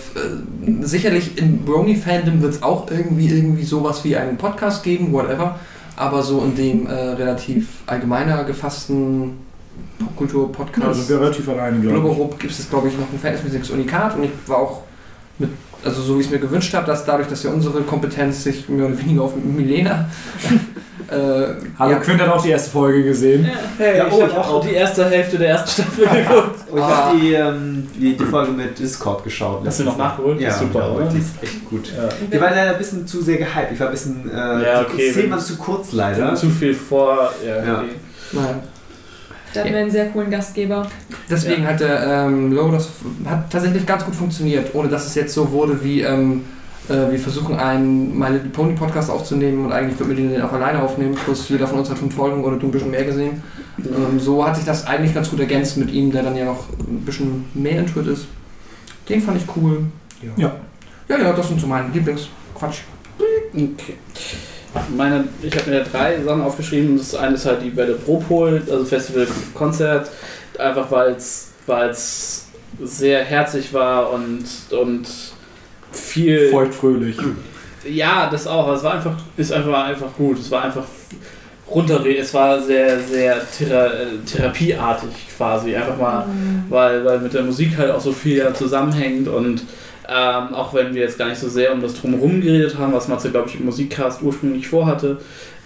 sicherlich 0.82 1.38
im 1.38 1.60
Brony-Fandom 1.66 2.42
wird 2.42 2.54
es 2.56 2.64
auch 2.64 2.90
irgendwie, 2.90 3.28
irgendwie 3.28 3.64
sowas 3.64 4.04
wie 4.04 4.16
einen 4.16 4.38
Podcast 4.38 4.84
geben, 4.84 5.12
whatever. 5.12 5.60
Aber 5.96 6.24
so 6.24 6.42
in 6.42 6.56
dem 6.56 6.88
äh, 6.88 6.94
relativ 6.94 7.68
allgemeiner 7.86 8.46
gefassten 8.46 9.34
Popkultur-Podcast. 10.00 10.88
Also 10.88 11.10
wir 11.10 11.20
relativ 11.22 11.50
alleine, 11.50 11.80
glaube 11.80 12.10
ich. 12.32 12.40
Gibt 12.40 12.54
es, 12.54 12.70
glaube 12.70 12.88
ich, 12.88 12.98
noch 12.98 13.12
ein 13.12 13.20
verhältnismäßiges 13.20 13.72
Unikat 13.72 14.16
und 14.16 14.24
ich 14.24 14.32
war 14.48 14.58
auch 14.58 14.82
mit, 15.38 15.50
also 15.84 16.02
so 16.02 16.16
wie 16.16 16.22
ich 16.22 16.28
es 16.28 16.32
mir 16.32 16.40
gewünscht 16.40 16.74
habe, 16.74 16.86
dass 16.86 17.06
dadurch, 17.06 17.28
dass 17.28 17.44
ja 17.44 17.52
unsere 17.52 17.82
Kompetenz 17.82 18.44
sich 18.44 18.68
mehr 18.70 18.86
oder 18.86 18.98
weniger 19.00 19.24
auf 19.24 19.34
Milena. 19.36 20.10
äh, 21.10 21.16
Hallo, 21.78 21.92
ja, 21.92 22.00
Quint 22.00 22.22
hat 22.22 22.30
auch 22.30 22.42
die 22.42 22.50
erste 22.50 22.72
Folge 22.72 23.04
gesehen. 23.04 23.50
Hey, 23.78 23.98
Ja, 23.98 24.08
ich 24.08 24.14
oh, 24.14 24.22
habe 24.22 24.32
ich 24.32 24.38
auch 24.38 24.54
auch. 24.56 24.66
die 24.66 24.74
erste 24.74 25.10
Hälfte 25.10 25.38
der 25.38 25.50
ersten 25.50 25.70
Staffel 25.82 26.08
geguckt. 26.24 26.59
Und 26.72 26.78
ich 26.78 26.84
Ah. 26.84 27.06
habe 27.08 27.20
die, 27.20 27.34
ähm, 27.34 27.88
die, 27.96 28.16
die 28.18 28.26
Folge 28.26 28.52
mit 28.52 28.78
Discord 28.78 29.24
geschaut. 29.24 29.62
Hast 29.66 29.80
du 29.80 29.84
noch 29.86 29.98
nachgeholt? 29.98 30.40
Ja, 30.40 30.52
Super, 30.52 30.96
oder? 30.96 31.06
Die 31.08 31.18
ist 31.20 31.42
echt 31.42 31.70
gut. 31.70 31.92
Ja. 31.96 32.10
Die 32.32 32.40
war 32.42 32.52
leider 32.52 32.72
ein 32.72 32.78
bisschen 32.78 33.06
zu 33.08 33.22
sehr 33.22 33.38
gehypt. 33.38 33.72
Ich 33.74 33.80
war 33.80 33.88
ein 33.88 33.92
bisschen. 33.94 34.30
Äh, 34.32 34.36
Ja, 34.36 34.84
die 34.84 34.94
okay, 34.94 35.10
Szenen 35.12 35.24
wenn- 35.26 35.32
waren 35.32 35.40
zu 35.40 35.58
kurz 35.58 35.92
Ja. 35.92 35.98
leider. 35.98 36.36
Zu 36.36 36.50
viel 36.50 36.74
vor. 36.74 37.32
Ja, 37.46 37.66
Ja. 37.66 37.78
okay. 37.80 37.90
nein. 38.34 38.56
Da 39.52 39.62
hatten 39.62 39.72
wir 39.72 39.80
einen 39.80 39.90
sehr 39.90 40.06
coolen 40.10 40.30
Gastgeber. 40.30 40.86
Deswegen 41.28 41.66
hat 41.66 41.80
der 41.80 42.06
ähm, 42.28 42.52
Low 42.54 42.70
das 42.72 42.88
hat 43.26 43.50
tatsächlich 43.52 43.84
ganz 43.84 44.06
gut 44.06 44.14
funktioniert, 44.14 44.76
ohne 44.76 44.90
dass 44.90 45.08
es 45.08 45.16
jetzt 45.16 45.34
so 45.34 45.52
wurde 45.52 45.84
wie 45.84 46.02
ähm, 46.02 46.44
äh, 46.88 47.10
wir 47.12 47.18
versuchen 47.18 47.56
einen 47.58 48.16
My 48.18 48.28
Little 48.30 48.50
Pony 48.52 48.74
Podcast 48.74 49.10
aufzunehmen 49.10 49.66
und 49.66 49.72
eigentlich 49.72 50.00
würden 50.00 50.16
wir 50.18 50.30
den 50.38 50.42
auch 50.44 50.54
alleine 50.54 50.84
aufnehmen, 50.84 51.16
plus 51.16 51.50
jeder 51.50 51.66
von 51.66 51.80
uns 51.80 51.90
hat 51.90 51.98
fünf 51.98 52.14
Folgen 52.16 52.44
oder 52.44 52.58
du 52.58 52.68
ein 52.68 52.72
bisschen 52.72 52.92
mehr 52.92 53.06
gesehen. 53.06 53.42
Ähm, 53.86 54.20
so 54.20 54.46
hat 54.46 54.56
sich 54.56 54.66
das 54.66 54.86
eigentlich 54.86 55.14
ganz 55.14 55.30
gut 55.30 55.40
ergänzt 55.40 55.78
mit 55.78 55.92
ihm, 55.92 56.12
der 56.12 56.24
dann 56.24 56.36
ja 56.36 56.46
noch 56.46 56.70
ein 56.80 57.04
bisschen 57.06 57.46
mehr 57.54 57.80
intuit 57.80 58.08
ist. 58.08 58.28
Den 59.08 59.22
fand 59.22 59.38
ich 59.38 59.44
cool. 59.56 59.84
Ja. 60.38 60.56
Ja, 61.08 61.18
ja, 61.18 61.34
das 61.34 61.48
sind 61.48 61.60
so 61.60 61.68
meine 61.68 61.90
Lieblingsquatsch. 61.92 62.80
Okay. 63.54 63.96
Meine, 64.96 65.28
ich 65.42 65.58
habe 65.58 65.70
mir 65.70 65.84
drei 65.84 66.22
Sachen 66.22 66.42
aufgeschrieben. 66.42 66.98
Das 66.98 67.16
eine 67.16 67.36
ist 67.36 67.46
halt 67.46 67.64
die 67.64 67.76
Welle 67.76 67.94
Propol, 67.96 68.62
also 68.70 68.86
Festival 68.86 69.28
Konzert. 69.56 70.10
Einfach 70.60 70.92
weil 70.92 71.16
es 71.90 72.48
sehr 72.82 73.24
herzig 73.24 73.74
war 73.74 74.12
und, 74.12 74.46
und 74.72 75.08
viel. 75.92 76.50
Feuchtfröhlich. 76.52 77.18
Ja, 77.90 78.30
das 78.30 78.46
auch. 78.46 78.72
Es 78.74 78.84
war 78.84 78.96
einfach, 78.96 79.18
ist 79.38 79.52
einfach, 79.52 79.72
war 79.72 79.86
einfach 79.86 80.14
gut. 80.16 80.40
Es 80.40 80.52
war 80.52 80.64
einfach 80.64 80.86
runterreden. 81.72 82.22
Es 82.22 82.34
war 82.34 82.62
sehr, 82.62 83.00
sehr 83.00 83.42
thera 83.52 83.88
äh, 83.88 84.18
therapieartig 84.26 85.10
quasi. 85.36 85.76
Einfach 85.76 85.98
mal, 85.98 86.26
weil, 86.70 87.06
weil 87.06 87.20
mit 87.20 87.34
der 87.34 87.44
Musik 87.44 87.78
halt 87.78 87.92
auch 87.92 88.02
so 88.02 88.12
viel 88.12 88.52
zusammenhängt 88.54 89.28
und 89.28 89.64
ähm, 90.12 90.56
auch 90.56 90.74
wenn 90.74 90.96
wir 90.96 91.04
jetzt 91.04 91.20
gar 91.20 91.30
nicht 91.30 91.40
so 91.40 91.48
sehr 91.48 91.72
um 91.72 91.82
das 91.82 91.94
Drumherum 91.94 92.42
geredet 92.42 92.78
haben, 92.80 92.94
was 92.94 93.08
Matze, 93.08 93.30
glaube 93.30 93.48
ich, 93.48 93.60
im 93.60 93.66
Musikcast 93.66 94.24
ursprünglich 94.24 94.68
vorhatte, 94.68 95.20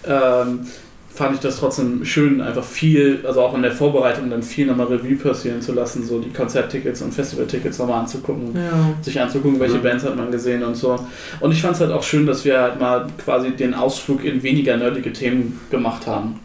ähm, 0.06 0.66
fand 1.14 1.34
ich 1.36 1.40
das 1.40 1.58
trotzdem 1.58 2.04
schön, 2.04 2.40
einfach 2.40 2.64
viel, 2.64 3.20
also 3.24 3.40
auch 3.42 3.54
in 3.54 3.62
der 3.62 3.70
Vorbereitung 3.70 4.28
dann 4.30 4.42
viel 4.42 4.66
nochmal 4.66 4.88
Revue 4.88 5.14
passieren 5.14 5.62
zu 5.62 5.72
lassen, 5.72 6.04
so 6.04 6.18
die 6.18 6.30
Konzerttickets 6.32 7.02
und 7.02 7.14
Festivaltickets 7.14 7.78
nochmal 7.78 8.00
anzugucken 8.00 8.48
Ja. 8.54 8.94
sich 9.00 9.20
anzugucken, 9.20 9.60
welche 9.60 9.78
Mhm. 9.78 9.82
Bands 9.82 10.04
hat 10.04 10.16
man 10.16 10.32
gesehen 10.32 10.64
und 10.64 10.74
so. 10.74 10.98
Und 11.38 11.52
ich 11.52 11.62
fand 11.62 11.74
es 11.76 11.80
halt 11.80 11.92
auch 11.92 12.02
schön, 12.02 12.26
dass 12.26 12.44
wir 12.44 12.60
halt 12.60 12.80
mal 12.80 13.06
quasi 13.24 13.52
den 13.52 13.74
Ausflug 13.74 14.24
in 14.24 14.42
weniger 14.42 14.76
nerdige 14.76 15.12
Themen 15.12 15.60
gemacht 15.70 16.06
haben. 16.08 16.40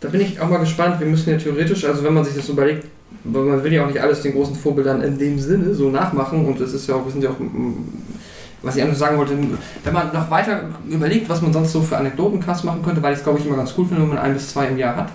Da 0.00 0.08
bin 0.08 0.20
ich 0.20 0.40
auch 0.40 0.48
mal 0.48 0.58
gespannt. 0.58 1.00
Wir 1.00 1.06
müssen 1.08 1.30
ja 1.30 1.36
theoretisch, 1.36 1.84
also 1.84 2.04
wenn 2.04 2.14
man 2.14 2.24
sich 2.24 2.36
das 2.36 2.46
so 2.46 2.52
überlegt, 2.52 2.86
weil 3.24 3.42
man 3.42 3.64
will 3.64 3.72
ja 3.72 3.82
auch 3.82 3.88
nicht 3.88 4.00
alles 4.00 4.22
den 4.22 4.32
großen 4.32 4.54
Vorbildern 4.54 5.02
in 5.02 5.18
dem 5.18 5.40
Sinne 5.40 5.74
so 5.74 5.90
nachmachen 5.90 6.46
und 6.46 6.60
es 6.60 6.72
ist 6.72 6.86
ja 6.88 6.94
auch, 6.94 7.04
wir 7.04 7.10
sind 7.10 7.24
ja 7.24 7.30
auch, 7.30 7.36
was 8.68 8.76
ich 8.76 8.82
einfach 8.82 8.96
sagen 8.96 9.18
wollte, 9.18 9.32
wenn 9.84 9.92
man 9.92 10.12
noch 10.12 10.30
weiter 10.30 10.60
überlegt, 10.88 11.28
was 11.28 11.40
man 11.42 11.52
sonst 11.52 11.72
so 11.72 11.82
für 11.82 11.96
Anekdotencasts 11.96 12.64
machen 12.64 12.82
könnte, 12.82 13.02
weil 13.02 13.12
ich 13.12 13.18
es 13.18 13.24
glaube 13.24 13.38
ich 13.38 13.46
immer 13.46 13.56
ganz 13.56 13.74
cool 13.76 13.86
finde, 13.86 14.02
wenn 14.02 14.10
man 14.10 14.18
ein 14.18 14.34
bis 14.34 14.52
zwei 14.52 14.66
im 14.66 14.78
Jahr 14.78 14.96
hat, 14.96 15.08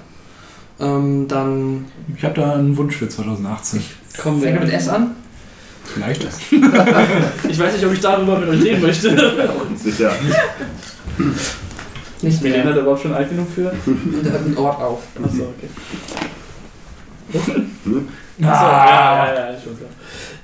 ähm, 0.80 1.28
dann 1.28 1.86
Ich 2.18 2.24
habe 2.24 2.34
da 2.40 2.54
einen 2.54 2.76
Wunsch 2.76 2.98
für 2.98 3.08
2018. 3.08 3.82
Kommen 4.22 4.42
fängt 4.42 4.56
er 4.56 4.64
mit 4.64 4.74
S 4.74 4.90
an. 4.90 5.12
Vielleicht. 5.86 6.24
Ich 7.50 7.60
weiß 7.60 7.74
nicht, 7.74 7.86
ob 7.86 7.94
ich 7.94 8.00
darüber 8.00 8.40
mit 8.40 8.50
euch 8.50 8.64
reden 8.64 8.82
möchte. 8.82 9.10
Sicher. 9.76 10.12
Nicht 12.22 12.42
Milena 12.42 12.64
mehr. 12.64 12.74
hat 12.74 12.82
überhaupt 12.82 13.02
schon 13.02 13.14
alt 13.14 13.30
genug 13.30 13.48
für? 13.54 13.72
Und 13.86 14.26
er 14.26 14.34
hat 14.34 14.46
einen 14.46 14.58
Ort 14.58 14.82
auf. 14.82 15.00
Achso, 15.24 15.44
okay. 15.44 15.70
Ah, 18.42 18.50
Achso, 18.50 18.66
ja, 18.66 19.34
ja, 19.34 19.52
ja, 19.52 19.58
schon 19.62 19.78
klar. 19.78 19.90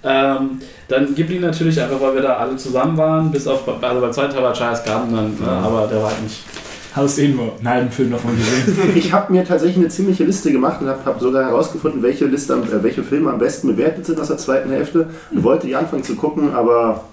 Ähm, 0.04 0.60
dann 0.90 1.16
Ghibli 1.16 1.40
natürlich, 1.40 1.82
einfach 1.82 2.02
weil 2.02 2.16
wir 2.16 2.22
da 2.24 2.38
alle 2.38 2.58
zusammen 2.58 2.98
waren, 2.98 3.32
bis 3.32 3.48
auf, 3.48 3.62
also 3.68 4.02
beim 4.02 4.12
zweiten 4.12 4.34
Teil 4.34 4.44
war 4.44 4.54
Charles 4.54 4.84
Garden, 4.84 5.16
dann, 5.16 5.38
äh, 5.42 5.50
aber 5.50 5.88
der 5.88 6.02
war 6.02 6.10
halt 6.10 6.24
nicht. 6.24 6.44
Hast 6.92 7.20
du 7.20 7.22
eh 7.22 7.28
nur 7.28 7.54
einen 7.60 7.70
halben 7.70 7.92
Film 7.92 8.12
davon 8.12 8.32
gesehen? 8.36 8.92
Ich 8.96 9.14
habe 9.14 9.32
mir 9.32 9.46
tatsächlich 9.46 9.78
eine 9.78 9.90
ziemliche 9.90 10.24
Liste 10.24 10.52
gemacht 10.52 10.82
und 10.82 10.88
habe 10.88 11.00
hab 11.06 11.20
sogar 11.20 11.46
herausgefunden, 11.46 12.02
welche, 12.02 12.26
Liste, 12.26 12.54
äh, 12.54 12.84
welche 12.84 13.04
Filme 13.04 13.30
am 13.30 13.38
besten 13.38 13.68
bewertet 13.68 14.08
sind 14.08 14.20
aus 14.20 14.28
der 14.28 14.38
zweiten 14.38 14.72
Hälfte. 14.72 15.08
Und 15.32 15.44
wollte 15.44 15.68
die 15.68 15.76
anfangen 15.76 16.04
zu 16.04 16.16
gucken, 16.16 16.54
aber 16.56 17.04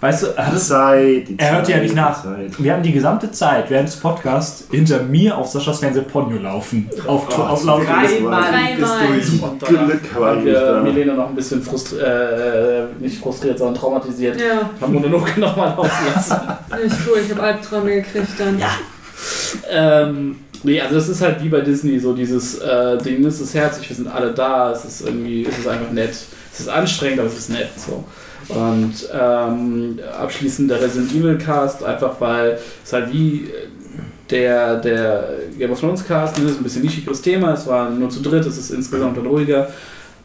Weißt 0.00 0.22
du, 0.24 0.26
die 0.26 0.56
Zeit, 0.58 1.28
die 1.28 1.38
er 1.38 1.52
hört 1.56 1.68
ja 1.68 1.78
nicht 1.78 1.94
nach. 1.94 2.22
Zeit. 2.22 2.52
Wir 2.62 2.72
haben 2.74 2.82
die 2.82 2.92
gesamte 2.92 3.30
Zeit 3.32 3.70
während 3.70 3.88
des 3.88 3.96
Podcasts 3.96 4.64
hinter 4.70 5.02
mir 5.02 5.36
auf 5.38 5.46
Saschas 5.48 5.78
Fernseher 5.80 6.02
Ponyo 6.02 6.36
laufen. 6.38 6.88
Auf, 7.06 7.26
Oh, 7.38 7.42
auf 7.42 7.64
laut. 7.64 7.86
Dreimal. 7.86 8.42
Dreimal. 8.52 9.06
Und 9.42 9.62
danach 9.62 9.86
Glück 9.86 10.00
haben 10.14 10.38
ich 10.40 10.44
wir 10.44 10.60
da. 10.60 10.80
Milena 10.82 11.14
noch 11.14 11.28
ein 11.30 11.34
bisschen 11.34 11.62
frustriert, 11.62 12.02
äh, 12.06 12.84
nicht 13.02 13.18
frustriert, 13.18 13.58
sondern 13.58 13.74
traumatisiert. 13.76 14.38
Ja, 14.38 14.70
Haben 14.80 14.92
Monologe 14.92 15.32
nochmal 15.40 15.70
laufen 15.76 16.06
lassen. 16.14 16.36
nicht 16.82 16.96
cool. 17.08 17.18
Ich 17.24 17.30
habe 17.30 17.42
Albträume 17.42 17.90
gekriegt 18.02 18.28
dann. 18.38 18.58
Ja. 18.58 18.68
Ähm, 19.70 20.36
nee, 20.62 20.80
also 20.80 20.94
das 20.96 21.08
ist 21.08 21.22
halt 21.22 21.42
wie 21.42 21.48
bei 21.48 21.60
Disney, 21.62 21.98
so 21.98 22.12
dieses 22.12 22.58
äh, 22.58 22.98
Ding, 22.98 23.24
es 23.24 23.40
ist 23.40 23.54
herzlich, 23.54 23.88
wir 23.88 23.96
sind 23.96 24.08
alle 24.08 24.32
da, 24.32 24.72
es 24.72 24.84
ist 24.84 25.06
irgendwie, 25.06 25.46
es 25.46 25.58
ist 25.58 25.66
einfach 25.68 25.90
nett. 25.90 26.14
Es 26.52 26.60
ist 26.60 26.68
anstrengend, 26.68 27.20
aber 27.20 27.28
es 27.28 27.38
ist 27.38 27.50
nett. 27.50 27.68
So. 27.76 28.04
Und 28.48 28.92
ähm, 29.12 29.98
abschließend 30.20 30.70
der 30.70 30.80
Resident 30.80 31.12
Evil 31.12 31.36
Cast, 31.38 31.82
einfach 31.84 32.14
weil 32.20 32.58
es 32.84 32.92
halt 32.92 33.12
wie 33.12 33.48
der, 34.30 34.76
der 34.76 35.28
Game 35.58 35.70
of 35.72 35.80
Thrones 35.80 36.04
Cast, 36.06 36.38
ne, 36.38 36.48
ist 36.50 36.58
ein 36.60 36.62
bisschen 36.62 36.82
nischigeres 36.82 37.22
Thema, 37.22 37.52
es 37.54 37.66
war 37.66 37.90
nur 37.90 38.08
zu 38.10 38.20
dritt, 38.22 38.44
es 38.46 38.56
ist 38.58 38.70
insgesamt 38.70 39.16
dann 39.16 39.26
ruhiger. 39.26 39.68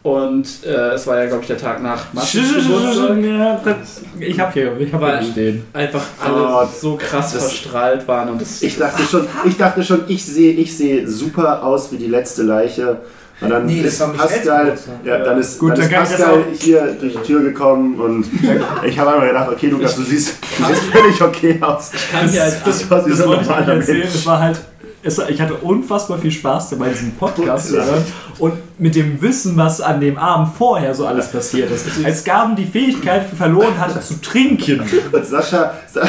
Und 0.03 0.47
äh, 0.65 0.93
es 0.95 1.05
war 1.05 1.19
ja, 1.19 1.27
glaube 1.27 1.41
ich, 1.43 1.47
der 1.47 1.59
Tag 1.59 1.83
nach 1.83 2.05
Geburtstag. 2.11 3.75
Ich 4.19 4.39
hab 4.39 4.51
hier, 4.53 4.75
ich 4.79 4.91
hab 4.91 5.01
Aber- 5.01 5.19
hier 5.19 5.31
stehen. 5.31 5.63
Einfach 5.73 6.03
alle 6.19 6.43
Oh, 6.47 6.67
so 6.79 6.95
krass 6.97 7.33
das- 7.33 7.43
verstrahlt 7.43 8.07
waren 8.07 8.29
und 8.29 8.41
das 8.41 8.61
Ich 8.63 8.77
dachte 8.77 9.03
schon, 9.09 9.27
ich 9.45 9.57
dachte 9.57 9.83
schon, 9.83 10.01
ich 10.07 10.25
sehe 10.25 10.53
ich 10.53 10.75
sehe 10.75 11.07
super 11.07 11.63
aus 11.63 11.91
wie 11.91 11.97
die 11.97 12.07
letzte 12.07 12.41
Leiche. 12.43 12.97
Und 13.41 13.49
dann 13.49 13.65
Nee, 13.65 13.81
das 13.81 13.93
ist 13.93 14.17
Pascal, 14.17 14.77
ja, 15.03 15.17
dann 15.17 15.39
ist, 15.39 15.57
Gut, 15.57 15.71
dann 15.71 15.79
ist 15.79 15.85
ich 15.85 15.97
das 15.97 16.09
Pascal 16.09 16.43
hier 16.59 16.95
durch 16.99 17.13
die 17.13 17.23
Tür 17.23 17.41
gekommen 17.41 17.99
und 17.99 18.25
ich 18.85 18.99
habe 18.99 19.11
einmal 19.13 19.27
gedacht, 19.27 19.49
okay, 19.51 19.67
Lukas, 19.67 19.95
du 19.95 20.03
siehst, 20.03 20.35
du 20.57 20.65
siehst 20.65 20.83
völlig 20.83 21.21
okay 21.21 21.57
aus. 21.59 21.91
kann 22.11 22.29
hier 22.29 22.43
halt 22.43 22.61
Das 22.63 22.89
war 22.89 23.01
Das 23.01 23.17
so 23.17 23.27
wollte 23.27 23.41
ich 23.41 23.49
nicht 23.49 23.67
erzählen. 23.67 24.25
War 24.25 24.39
halt, 24.39 24.59
ich 25.03 25.41
hatte 25.41 25.55
unfassbar 25.55 26.19
viel 26.19 26.31
Spaß 26.31 26.69
dabei, 26.69 26.89
diesen 26.89 27.15
Podcast 27.15 27.69
zu 27.69 27.83
hören. 27.83 28.03
Und 28.37 28.53
mit 28.77 28.93
dem 28.93 29.19
Wissen, 29.21 29.57
was 29.57 29.81
an 29.81 29.99
dem 29.99 30.17
Abend 30.17 30.55
vorher 30.55 30.93
so 30.93 31.07
alles 31.07 31.31
passiert 31.31 31.71
ist. 31.71 31.87
Als 32.03 32.23
Gaben 32.23 32.55
die 32.55 32.65
Fähigkeit 32.65 33.25
verloren 33.35 33.79
hatte 33.79 33.99
zu 34.01 34.21
trinken. 34.21 34.81
Und 35.11 35.25
Sascha, 35.25 35.73
Sa, 35.91 36.03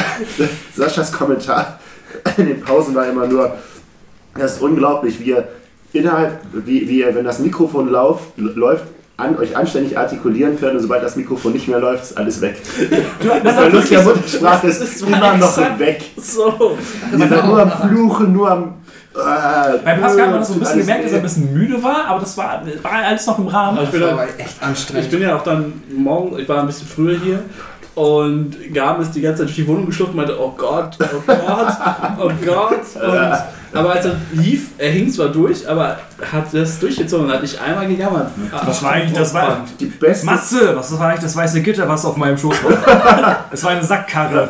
Saschas 0.75 1.11
Kommentar 1.11 1.79
in 2.37 2.45
den 2.45 2.61
Pausen 2.61 2.93
war 2.93 3.07
immer 3.07 3.25
nur, 3.25 3.55
das 4.35 4.53
ist 4.53 4.61
unglaublich, 4.61 5.19
wie 5.19 5.31
ihr 5.31 5.47
innerhalb, 5.93 6.39
wie, 6.53 6.87
wie 6.87 6.99
ihr, 6.99 7.15
wenn 7.15 7.25
das 7.25 7.39
Mikrofon 7.39 7.89
lauft, 7.91 8.25
läuft, 8.37 8.83
an, 9.15 9.37
euch 9.37 9.55
anständig 9.55 9.97
artikulieren 9.97 10.59
könnt 10.59 10.73
und 10.73 10.79
sobald 10.81 11.03
das 11.03 11.15
Mikrofon 11.15 11.53
nicht 11.53 11.67
mehr 11.67 11.79
läuft, 11.79 12.03
ist 12.03 12.17
alles 12.17 12.41
weg. 12.41 12.55
Das 13.43 13.55
war 13.57 13.69
Lust 13.69 13.91
der 13.91 14.01
Muttersprache 14.03 14.67
ist, 14.67 14.81
Das 14.81 14.89
ist 14.89 15.01
immer 15.03 15.37
noch 15.37 15.47
exakt 15.57 15.79
weg. 15.79 16.03
so. 16.17 16.77
Ihr 17.11 17.17
seid 17.27 17.45
nur 17.45 17.61
am 17.61 17.71
Fluchen, 17.71 18.33
nur 18.33 18.49
am. 18.51 18.63
Äh, 19.15 19.77
Bei 19.85 19.93
Pascal 19.93 20.21
hat 20.23 20.31
man 20.31 20.39
das 20.39 20.47
so 20.47 20.55
ein 20.55 20.59
bisschen 20.61 20.79
gemerkt, 20.79 21.05
dass 21.05 21.11
er 21.11 21.17
ein 21.17 21.23
bisschen 21.23 21.53
müde 21.53 21.83
war, 21.83 22.05
aber 22.07 22.19
das 22.21 22.35
war, 22.35 22.63
war 22.81 22.91
alles 22.91 23.27
noch 23.27 23.37
im 23.37 23.47
Rahmen. 23.47 23.77
Ich, 23.77 23.83
Das 23.83 23.91
bin 23.91 24.01
war 24.01 24.07
halt, 24.17 24.19
aber 24.31 24.39
echt 24.39 24.55
ich 24.59 24.65
anstrengend. 24.67 25.11
bin 25.11 25.21
ja 25.21 25.35
auch 25.37 25.43
dann 25.43 25.73
morgen, 25.95 26.39
ich 26.39 26.49
war 26.49 26.61
ein 26.61 26.65
bisschen 26.65 26.87
früher 26.87 27.19
hier 27.19 27.43
und 27.93 28.55
Gaben 28.73 29.03
ist 29.03 29.11
die 29.11 29.21
ganze 29.21 29.39
Zeit 29.41 29.49
durch 29.49 29.55
die 29.57 29.67
Wohnung 29.67 29.85
geschlupft 29.85 30.13
und 30.13 30.17
meinte, 30.17 30.35
oh 30.41 30.51
Gott, 30.57 30.97
oh 30.99 31.21
Gott, 31.27 31.67
oh 32.19 32.31
Gott. 32.43 33.03
Und, 33.03 33.33
aber 33.73 33.91
als 33.91 34.05
er 34.05 34.15
lief, 34.33 34.69
er 34.77 34.91
hing 34.91 35.11
zwar 35.11 35.29
durch, 35.29 35.67
aber 35.67 35.97
hat 36.31 36.53
das 36.53 36.79
durchgezogen 36.79 37.25
und 37.25 37.33
hat 37.33 37.41
nicht 37.41 37.59
einmal 37.59 37.87
gejammert. 37.87 38.29
Was 38.65 38.83
war 38.83 38.91
eigentlich 38.91 39.17
das 39.17 39.33
war? 39.33 39.65
Die 39.79 39.85
beste, 39.85 40.25
Matze, 40.25 40.75
was 40.75 40.97
war 40.97 41.09
eigentlich 41.09 41.23
das 41.23 41.35
weiße 41.35 41.61
Gitter, 41.61 41.87
was 41.87 42.05
auf 42.05 42.17
meinem 42.17 42.37
Schoß 42.37 42.55
war? 42.63 43.45
Es 43.51 43.63
war 43.63 43.71
eine 43.71 43.83
Sackkarre. 43.83 44.49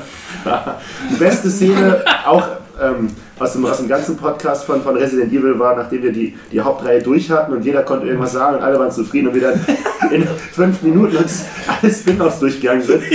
die 1.12 1.16
beste 1.16 1.50
Szene, 1.50 2.04
auch 2.26 2.48
ähm, 2.82 3.10
aus, 3.40 3.54
dem, 3.54 3.66
aus 3.66 3.78
dem 3.78 3.88
ganzen 3.88 4.18
Podcast 4.18 4.66
von, 4.66 4.82
von 4.82 4.96
Resident 4.96 5.32
Evil 5.32 5.58
war, 5.60 5.76
nachdem 5.76 6.04
wir 6.04 6.12
die, 6.12 6.38
die 6.52 6.62
Hauptreihe 6.62 7.02
durch 7.02 7.30
hatten 7.30 7.54
und 7.54 7.64
jeder 7.64 7.84
konnte 7.84 8.08
irgendwas 8.08 8.34
sagen 8.34 8.58
und 8.58 8.64
alle 8.64 8.80
waren 8.80 8.92
zufrieden 8.92 9.28
und 9.28 9.36
wir 9.36 9.42
dann 9.42 9.66
in 10.12 10.28
fünf 10.52 10.82
Minuten 10.82 11.18
uns 11.18 11.46
alle 11.68 11.94
Spin-Offs 11.94 12.40
durchgegangen 12.40 12.84
sind. 12.84 13.04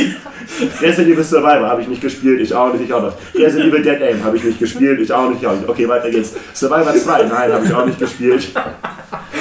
Resident 0.81 1.13
Evil 1.15 1.25
Survivor 1.25 1.69
habe 1.69 1.83
ich 1.83 1.89
nicht 1.89 2.01
gespielt, 2.01 2.41
ich 2.41 2.55
auch 2.55 2.73
nicht, 2.73 2.85
ich 2.85 2.93
auch 2.93 3.03
nicht. 3.05 3.17
Resident 3.35 3.73
Evil 3.73 3.83
Dead 3.83 4.03
Aim 4.03 4.25
habe 4.25 4.37
ich 4.37 4.45
nicht 4.45 4.59
gespielt, 4.59 5.01
ich 5.01 5.13
auch 5.13 5.29
nicht, 5.29 5.43
ich 5.43 5.47
auch 5.47 5.55
nicht. 5.55 5.69
Okay, 5.69 5.89
weiter 5.89 6.11
geht's. 6.11 6.35
Survivor 6.55 6.95
2, 6.95 7.23
nein, 7.25 7.53
habe 7.53 7.65
ich 7.67 7.75
auch 7.75 7.85
nicht 7.87 7.99
gespielt. 7.99 8.49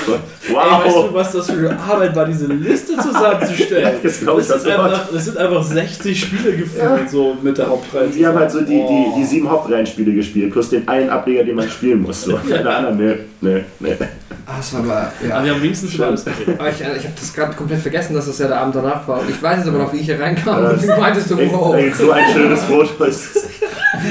So, 0.05 0.13
Ey, 0.13 0.55
weißt 0.55 0.95
Wow! 0.95 1.07
du, 1.09 1.13
was 1.13 1.31
das 1.33 1.51
für 1.51 1.69
eine 1.69 1.79
Arbeit 1.79 2.15
war, 2.15 2.25
diese 2.25 2.47
Liste 2.47 2.95
zusammenzustellen? 2.97 3.97
Das 4.01 4.19
glaub 4.21 4.39
ich, 4.39 4.47
das, 4.47 4.63
sind 4.63 4.71
einfach, 4.71 5.07
das 5.11 5.25
sind 5.25 5.37
einfach 5.37 5.63
60 5.63 6.19
Spiele 6.19 6.55
gefühlt, 6.55 7.09
so 7.09 7.35
mit 7.41 7.57
der 7.57 7.67
Hauptreihe. 7.67 8.13
Wir 8.15 8.27
haben 8.29 8.39
halt 8.39 8.51
so 8.51 8.61
die, 8.61 8.67
die, 8.67 8.81
Oh. 8.81 9.13
die 9.17 9.23
sieben 9.25 9.49
Hauptreihenspiele 9.49 10.13
gespielt, 10.13 10.51
plus 10.53 10.69
den 10.69 10.87
einen 10.87 11.09
Ableger, 11.09 11.43
den 11.43 11.55
man 11.55 11.69
spielen 11.69 12.01
muss. 12.01 12.23
So. 12.23 12.37
Alle 12.49 12.75
anderen, 12.75 12.97
ne, 12.97 13.19
ne, 13.41 13.65
ne. 13.79 13.97
Ah, 14.45 14.53
das 14.57 14.73
war 14.73 14.79
aber, 14.79 14.93
Aber 14.93 15.27
ja. 15.27 15.43
wir 15.43 15.53
haben 15.53 15.61
wenigstens 15.61 15.91
schon 15.91 16.05
alles. 16.05 16.25
Aber 16.25 16.69
ich, 16.69 16.79
ich 16.79 16.85
habe 16.85 17.13
das 17.19 17.33
gerade 17.33 17.53
komplett 17.53 17.81
vergessen, 17.81 18.13
dass 18.13 18.27
das 18.27 18.39
ja 18.39 18.47
der 18.47 18.61
Abend 18.61 18.75
danach 18.75 19.05
war. 19.05 19.19
Und 19.19 19.29
ich 19.29 19.43
weiß 19.43 19.57
jetzt 19.57 19.67
aber 19.67 19.79
noch, 19.79 19.91
wie 19.91 19.97
ich 19.97 20.05
hier 20.05 20.19
reinkam. 20.19 20.63
Ja, 20.63 20.69
und 20.69 20.81
du 20.81 20.87
meintest 20.87 21.31
du, 21.31 21.37
wow, 21.51 21.75
ey, 21.75 21.91
so 21.91 22.11
ein 22.11 22.23
schönes 22.31 22.63
Foto 22.63 23.03
ist. 23.03 23.35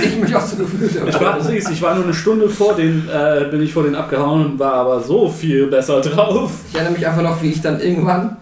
ich 0.04 0.16
mich 0.18 0.36
auch 0.36 0.44
so 0.44 0.56
gefühlt 0.56 0.90
Ich 0.94 1.14
habe. 1.14 1.24
war, 1.24 1.40
Ding 1.40 1.56
ist, 1.56 1.70
ich 1.70 1.80
war 1.80 1.94
nur 1.94 2.04
eine 2.04 2.12
Stunde 2.14 2.50
vor 2.50 2.74
den, 2.74 3.08
äh, 3.08 3.46
bin 3.50 3.62
ich 3.62 3.72
vor 3.72 3.84
den 3.84 3.94
abgehauen 3.94 4.44
und 4.44 4.58
war 4.58 4.74
aber 4.74 5.00
so 5.00 5.30
viel 5.30 5.68
besser 5.68 6.00
drauf. 6.02 6.50
Ich 6.68 6.74
erinnere 6.74 6.92
mich 6.92 7.06
einfach 7.06 7.22
noch, 7.22 7.42
wie 7.42 7.52
ich 7.52 7.62
dann 7.62 7.80
irgendwann 7.80 8.36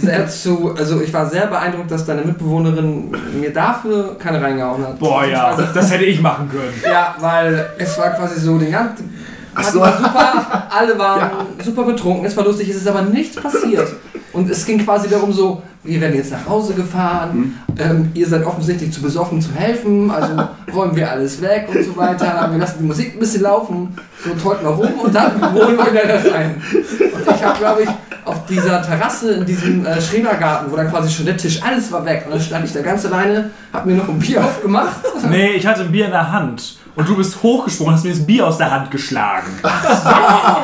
sehr 0.00 0.26
zu, 0.28 0.74
also 0.76 1.00
ich 1.00 1.12
war 1.12 1.26
sehr 1.30 1.46
beeindruckt, 1.46 1.90
dass 1.90 2.04
deine 2.04 2.22
Mitbewohnerin 2.22 3.14
mir 3.40 3.52
dafür 3.52 4.16
keine 4.18 4.42
reingehauen 4.42 4.84
hat. 4.84 4.98
Boah, 4.98 5.24
ja, 5.24 5.56
das 5.72 5.92
hätte 5.92 6.04
ich 6.04 6.20
machen 6.20 6.48
können. 6.50 6.72
Ja, 6.84 7.14
weil 7.20 7.70
es 7.78 7.96
war 7.98 8.10
quasi 8.10 8.40
so 8.40 8.58
den 8.58 8.72
ganzen. 8.72 9.14
Ach 9.60 9.72
so. 9.72 9.80
war 9.80 9.96
super, 9.96 10.66
alle 10.70 10.98
waren 10.98 11.30
super 11.64 11.84
betrunken, 11.84 12.24
es 12.24 12.36
war 12.36 12.44
lustig, 12.44 12.68
es 12.68 12.76
ist 12.76 12.88
aber 12.88 13.02
nichts 13.02 13.36
passiert. 13.36 13.88
Und 14.32 14.48
es 14.48 14.64
ging 14.64 14.78
quasi 14.78 15.08
darum 15.08 15.32
so, 15.32 15.62
wir 15.82 16.00
werden 16.00 16.14
jetzt 16.14 16.30
nach 16.30 16.46
Hause 16.48 16.74
gefahren, 16.74 17.58
ähm, 17.78 18.10
ihr 18.14 18.26
seid 18.28 18.44
offensichtlich 18.44 18.92
zu 18.92 19.02
besoffen 19.02 19.40
zu 19.40 19.52
helfen, 19.52 20.10
also 20.10 20.34
räumen 20.74 20.94
wir 20.94 21.10
alles 21.10 21.40
weg 21.42 21.68
und 21.74 21.84
so 21.84 21.96
weiter, 21.96 22.48
wir 22.50 22.58
lassen 22.58 22.78
die 22.80 22.86
Musik 22.86 23.14
ein 23.14 23.18
bisschen 23.18 23.42
laufen, 23.42 23.96
so 24.24 24.30
tollten 24.34 24.64
wir 24.64 24.70
rum 24.70 25.00
und 25.04 25.14
dann 25.14 25.40
holen 25.54 25.76
wir 25.76 25.92
wieder 25.92 26.32
rein. 26.32 26.62
Und 26.72 27.34
ich 27.34 27.44
habe, 27.44 27.58
glaube 27.58 27.82
ich, 27.82 27.88
auf 28.24 28.46
dieser 28.46 28.82
Terrasse 28.82 29.32
in 29.32 29.46
diesem 29.46 29.84
äh, 29.84 30.00
Schrebergarten, 30.00 30.70
wo 30.70 30.76
dann 30.76 30.90
quasi 30.90 31.10
schon 31.10 31.26
der 31.26 31.36
Tisch, 31.36 31.60
alles 31.62 31.90
war 31.90 32.04
weg. 32.04 32.24
Und 32.26 32.32
dann 32.32 32.40
stand 32.40 32.64
ich 32.64 32.72
da 32.72 32.80
ganz 32.80 33.04
alleine, 33.06 33.50
hab 33.72 33.86
mir 33.86 33.96
noch 33.96 34.08
ein 34.08 34.18
Bier 34.18 34.44
aufgemacht. 34.44 35.00
Nee, 35.28 35.52
ich 35.52 35.66
hatte 35.66 35.82
ein 35.82 35.92
Bier 35.92 36.06
in 36.06 36.12
der 36.12 36.30
Hand. 36.30 36.76
Und 36.96 37.08
du 37.08 37.16
bist 37.16 37.42
hochgesprungen, 37.42 37.94
hast 37.94 38.04
mir 38.04 38.10
das 38.10 38.26
Bier 38.26 38.46
aus 38.46 38.58
der 38.58 38.70
Hand 38.70 38.90
geschlagen. 38.90 39.46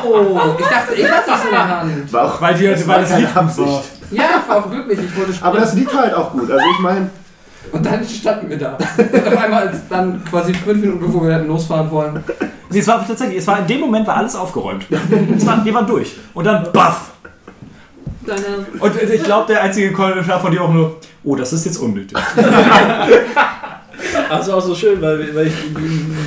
Oh, 0.05 0.39
ich 0.57 0.65
dachte, 0.65 0.95
ich 0.95 1.03
hatte 1.11 1.29
das 1.31 1.43
in 1.45 1.51
der 1.51 1.67
Hand. 1.79 2.13
War 2.13 2.25
auch, 2.25 2.41
Weil, 2.41 2.53
die, 2.55 2.67
das 2.67 2.87
weil 2.87 2.95
war 2.95 2.99
das 3.01 3.09
keine 3.09 3.21
Lied 3.21 3.33
gut 3.33 3.43
Absicht. 3.43 3.67
war. 3.67 3.83
Ja, 4.11 4.23
ich 4.41 4.49
war 4.49 4.57
auch 4.57 4.69
glücklich, 4.71 4.99
ich 4.99 5.17
wollte 5.17 5.33
spielen. 5.33 5.47
Aber 5.49 5.59
das 5.59 5.73
Lied 5.73 5.93
war 5.93 6.01
halt 6.01 6.13
auch 6.13 6.31
gut. 6.31 6.49
Also 6.51 6.63
ich 6.73 6.79
meine, 6.79 7.09
Und 7.71 7.85
dann 7.85 8.05
standen 8.07 8.49
wir 8.49 8.57
da. 8.57 8.77
Und 8.97 9.27
auf 9.27 9.37
einmal, 9.37 9.81
dann 9.89 10.23
quasi 10.25 10.53
fünf 10.53 10.79
Minuten 10.79 10.99
bevor 11.05 11.27
wir 11.27 11.35
hätten 11.35 11.47
losfahren 11.47 11.89
wollen. 11.91 12.23
Nee, 12.69 12.79
es 12.79 12.87
war 12.87 13.05
tatsächlich, 13.05 13.39
es 13.39 13.47
war 13.47 13.59
in 13.59 13.67
dem 13.67 13.79
Moment 13.81 14.07
war 14.07 14.17
alles 14.17 14.35
aufgeräumt. 14.35 14.85
Es 15.35 15.45
war, 15.45 15.63
wir 15.65 15.73
waren 15.73 15.87
durch. 15.87 16.15
Und 16.33 16.45
dann 16.45 16.71
baff. 16.71 17.11
Deine 18.25 18.41
Und 18.79 19.01
ich 19.01 19.23
glaube, 19.23 19.47
der 19.53 19.61
einzige 19.63 19.91
Kommentar 19.93 20.39
von 20.39 20.51
dir 20.51 20.61
auch 20.61 20.71
nur, 20.71 20.97
oh, 21.23 21.35
das 21.35 21.53
ist 21.53 21.65
jetzt 21.65 21.77
unnötig. 21.77 22.17
Also 24.29 24.53
auch 24.53 24.61
so 24.61 24.75
schön, 24.75 25.01
weil, 25.01 25.33
weil 25.35 25.47
ich 25.47 25.53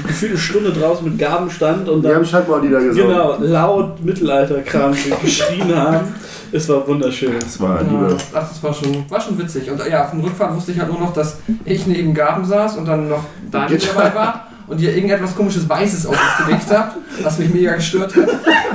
gefühlt 0.07 0.33
eine 0.33 0.41
Stunde 0.41 0.73
draußen 0.73 1.05
mit 1.05 1.19
Gaben 1.19 1.51
stand 1.51 1.89
und 1.89 2.03
Wir 2.03 2.11
haben 2.11 2.17
dann 2.23 2.27
Schandmaullieder 2.27 2.81
gesungen. 2.81 3.09
genau 3.09 3.37
laut 3.41 4.03
Mittelalterkram 4.05 4.95
geschrien 5.23 5.75
haben. 5.77 6.15
Es 6.53 6.69
war 6.69 6.87
wunderschön. 6.89 7.33
Das 7.39 7.61
war 7.61 7.77
Ja, 7.83 7.83
Liebe. 7.89 8.17
ach, 8.35 8.49
das 8.49 8.62
war 8.62 8.75
schon, 8.75 9.05
war 9.09 9.21
schon 9.21 9.39
witzig. 9.39 9.71
Und 9.71 9.81
ja, 9.89 10.05
vom 10.05 10.21
Rückfahrt 10.21 10.55
wusste 10.57 10.73
ich 10.73 10.79
halt 10.81 10.91
nur 10.91 10.99
noch, 11.01 11.12
dass 11.12 11.39
ich 11.65 11.87
neben 11.87 12.12
Gaben 12.15 12.45
saß 12.45 12.77
und 12.79 12.87
dann 12.87 13.09
noch 13.09 13.25
Daniel 13.51 13.79
dabei 13.79 14.15
war 14.15 14.47
und 14.71 14.81
ihr 14.81 14.95
irgendetwas 14.95 15.35
komisches 15.35 15.69
Weißes 15.69 16.07
auf 16.07 16.13
uns 16.13 16.47
gelegt 16.47 16.71
habt, 16.71 16.97
was 17.23 17.39
mich 17.39 17.53
mega 17.53 17.75
gestört 17.75 18.15
hat. 18.15 18.29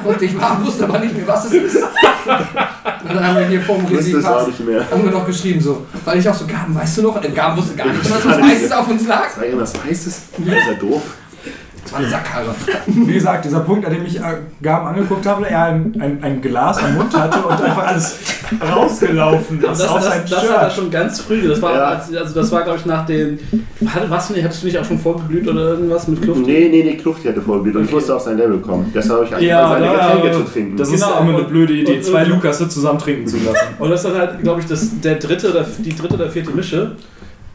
Und 0.03 0.21
ich 0.21 0.39
war, 0.39 0.63
wusste 0.63 0.83
aber 0.83 0.99
nicht 0.99 1.15
mehr, 1.15 1.25
was 1.25 1.45
es 1.45 1.53
ist. 1.53 1.75
Und 1.77 3.15
dann 3.15 3.25
haben 3.25 3.39
wir 3.39 3.47
hier 3.47 3.61
vor 3.61 3.77
dem 3.77 3.85
Ich 3.85 3.91
wusste 3.93 4.17
es 4.17 4.25
auch 4.25 4.39
Resi 4.41 4.49
nicht 4.51 4.65
mehr. 4.67 4.91
haben 4.91 5.03
wir 5.05 5.11
noch 5.11 5.25
geschrieben 5.25 5.61
so. 5.61 5.85
Weil 6.03 6.19
ich 6.19 6.27
auch 6.27 6.33
so, 6.35 6.45
Gaben, 6.45 6.75
weißt 6.75 6.97
du 6.97 7.01
noch? 7.03 7.15
Und 7.15 7.33
Gaben 7.33 7.57
wusste 7.57 7.75
gar 7.75 7.87
nicht, 7.87 8.11
was 8.11 8.25
Weißes 8.25 8.71
auf 8.73 8.89
uns 8.89 9.07
lag. 9.07 9.27
Das 9.27 9.37
war 9.37 9.45
irgendwas 9.45 9.73
Weißes. 9.73 10.21
Das 10.37 10.47
ist 10.47 10.67
ja 10.67 10.73
doof. 10.73 11.01
Das 11.85 11.93
war 11.93 11.99
eine 11.99 12.09
Sackkarre. 12.09 12.55
Wie 12.87 13.13
gesagt, 13.13 13.45
dieser 13.45 13.59
Punkt, 13.61 13.85
an 13.85 13.93
dem 13.93 14.03
ich 14.05 14.17
äh, 14.17 14.21
Gaben 14.61 14.87
angeguckt 14.87 15.23
habe, 15.25 15.47
er 15.47 15.65
ein, 15.65 15.95
ein, 16.01 16.17
ein 16.23 16.41
Glas 16.41 16.79
am 16.83 16.95
Mund 16.95 17.15
hatte 17.15 17.37
und 17.39 17.51
einfach 17.61 17.85
alles 17.87 18.17
rausgelaufen 18.59 19.61
Das, 19.61 19.79
ist 19.79 19.81
das, 19.85 19.89
aus 19.91 20.03
das, 20.03 20.13
seinem 20.13 20.29
das 20.29 20.49
war 20.49 20.69
schon 20.71 20.89
ganz 20.91 21.19
früh. 21.19 21.47
Das 21.47 21.61
war, 21.61 21.73
Ja. 21.75 21.83
als- 21.89 22.13
also 22.15 22.33
das 22.35 22.51
war 22.51 22.63
glaube 22.63 22.79
ich 22.79 22.85
nach 22.87 23.05
den. 23.05 23.39
Hatte, 23.87 24.09
was, 24.09 24.29
nee, 24.31 24.41
hattest 24.43 24.63
du 24.63 24.65
nicht 24.67 24.77
auch 24.79 24.83
schon 24.85 24.97
vorgeglüht 24.99 25.47
oder 25.47 25.61
irgendwas 25.69 26.07
mit 26.07 26.21
Kluft? 26.23 26.41
Nee, 26.45 26.69
nee, 26.71 26.83
nee, 26.83 26.95
Kluft 26.97 27.23
hätte 27.23 27.39
vorgebildet 27.41 27.77
und 27.77 27.83
ich 27.83 27.89
Okay. 27.89 27.95
musste 27.97 28.15
auf 28.15 28.21
sein 28.23 28.37
Level 28.37 28.57
kommen. 28.59 28.91
Deshalb 28.93 29.17
habe 29.17 29.25
ich 29.25 29.35
angefangen, 29.35 29.83
Ja, 29.83 29.95
seine 29.99 30.15
Getränke 30.21 30.31
zu 30.45 30.51
trinken. 30.51 30.77
Das 30.77 30.91
Genau, 30.91 31.13
ist 31.13 31.19
immer 31.21 31.37
eine 31.37 31.43
blöde 31.47 31.73
Idee, 31.73 31.97
und- 31.97 32.03
zwei 32.03 32.23
und- 32.23 32.29
Lukasse 32.29 32.67
zusammen 32.67 32.97
trinken 32.99 33.27
zu 33.27 33.37
lassen. 33.37 33.59
Und 33.77 33.89
das 33.91 34.01
dann 34.01 34.17
halt, 34.17 34.41
glaube 34.41 34.61
ich, 34.61 34.65
das, 34.65 34.99
der 35.01 35.15
dritte 35.15 35.51
oder 35.51 35.63
die 35.77 35.95
dritte 35.95 36.15
oder 36.15 36.29
vierte 36.29 36.49
Mische 36.51 36.91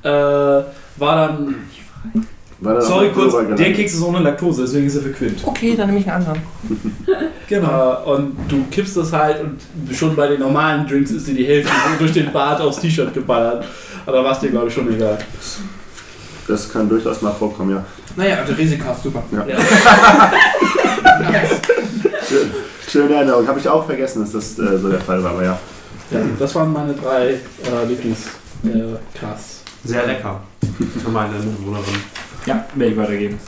äh, 0.04 0.08
war 0.08 0.64
dann. 0.98 1.54
Sorry 2.62 3.10
kurz, 3.10 3.34
der. 3.56 3.72
Keks 3.72 3.94
ist 3.94 4.02
ohne 4.02 4.18
Laktose, 4.18 4.62
deswegen 4.62 4.86
ist 4.86 4.96
er 4.96 5.02
verquillt. 5.02 5.38
Okay, 5.44 5.74
dann 5.76 5.86
nehme 5.86 6.00
ich 6.00 6.10
einen 6.10 6.26
anderen. 6.26 6.42
Genau. 7.48 8.04
Äh, 8.06 8.10
und 8.10 8.36
du 8.48 8.64
kippst 8.70 8.96
das 8.96 9.12
halt 9.12 9.42
und 9.42 9.58
schon 9.92 10.14
bei 10.14 10.28
den 10.28 10.38
normalen 10.38 10.86
Drinks 10.86 11.10
ist 11.10 11.26
dir 11.26 11.34
die 11.34 11.44
Hälfte 11.44 11.72
durch 11.98 12.12
den 12.12 12.32
Bart 12.32 12.60
aufs 12.60 12.78
T-Shirt 12.78 13.12
geballert. 13.12 13.64
Aber 14.06 14.18
da 14.18 14.24
war 14.24 14.30
es 14.32 14.38
dir, 14.38 14.50
glaube 14.50 14.68
ich, 14.68 14.74
schon 14.74 14.94
egal. 14.94 15.18
Das 16.46 16.72
kann 16.72 16.88
durchaus 16.88 17.20
mal 17.22 17.32
vorkommen, 17.32 17.72
ja. 17.72 17.84
Naja, 18.14 18.44
der 18.46 18.56
Risika 18.56 18.92
ist 18.92 19.02
super. 19.02 19.24
Ja. 19.32 19.46
Ja. 19.46 19.56
Nice. 21.20 21.60
Schön, 22.28 22.50
schöne 22.88 23.14
Erinnerung. 23.14 23.46
Habe 23.46 23.58
ich 23.58 23.68
auch 23.68 23.84
vergessen, 23.84 24.22
dass 24.22 24.32
das 24.32 24.58
äh, 24.58 24.78
so 24.78 24.88
der 24.88 25.00
Fall 25.00 25.22
war, 25.22 25.32
aber 25.32 25.44
ja. 25.44 25.58
Ja, 26.10 26.20
das 26.38 26.54
waren 26.54 26.72
meine 26.72 26.94
drei 26.94 27.30
äh, 27.30 27.86
Lieblings-Casts. 27.88 29.59
Sehr 29.84 30.06
lecker. 30.06 30.40
Für 31.02 31.10
meine 31.10 31.34
Mitbewohnerin. 31.34 31.94
Ja, 32.46 32.64
werde 32.74 32.92
ich 32.92 32.98
weitergeben. 32.98 33.38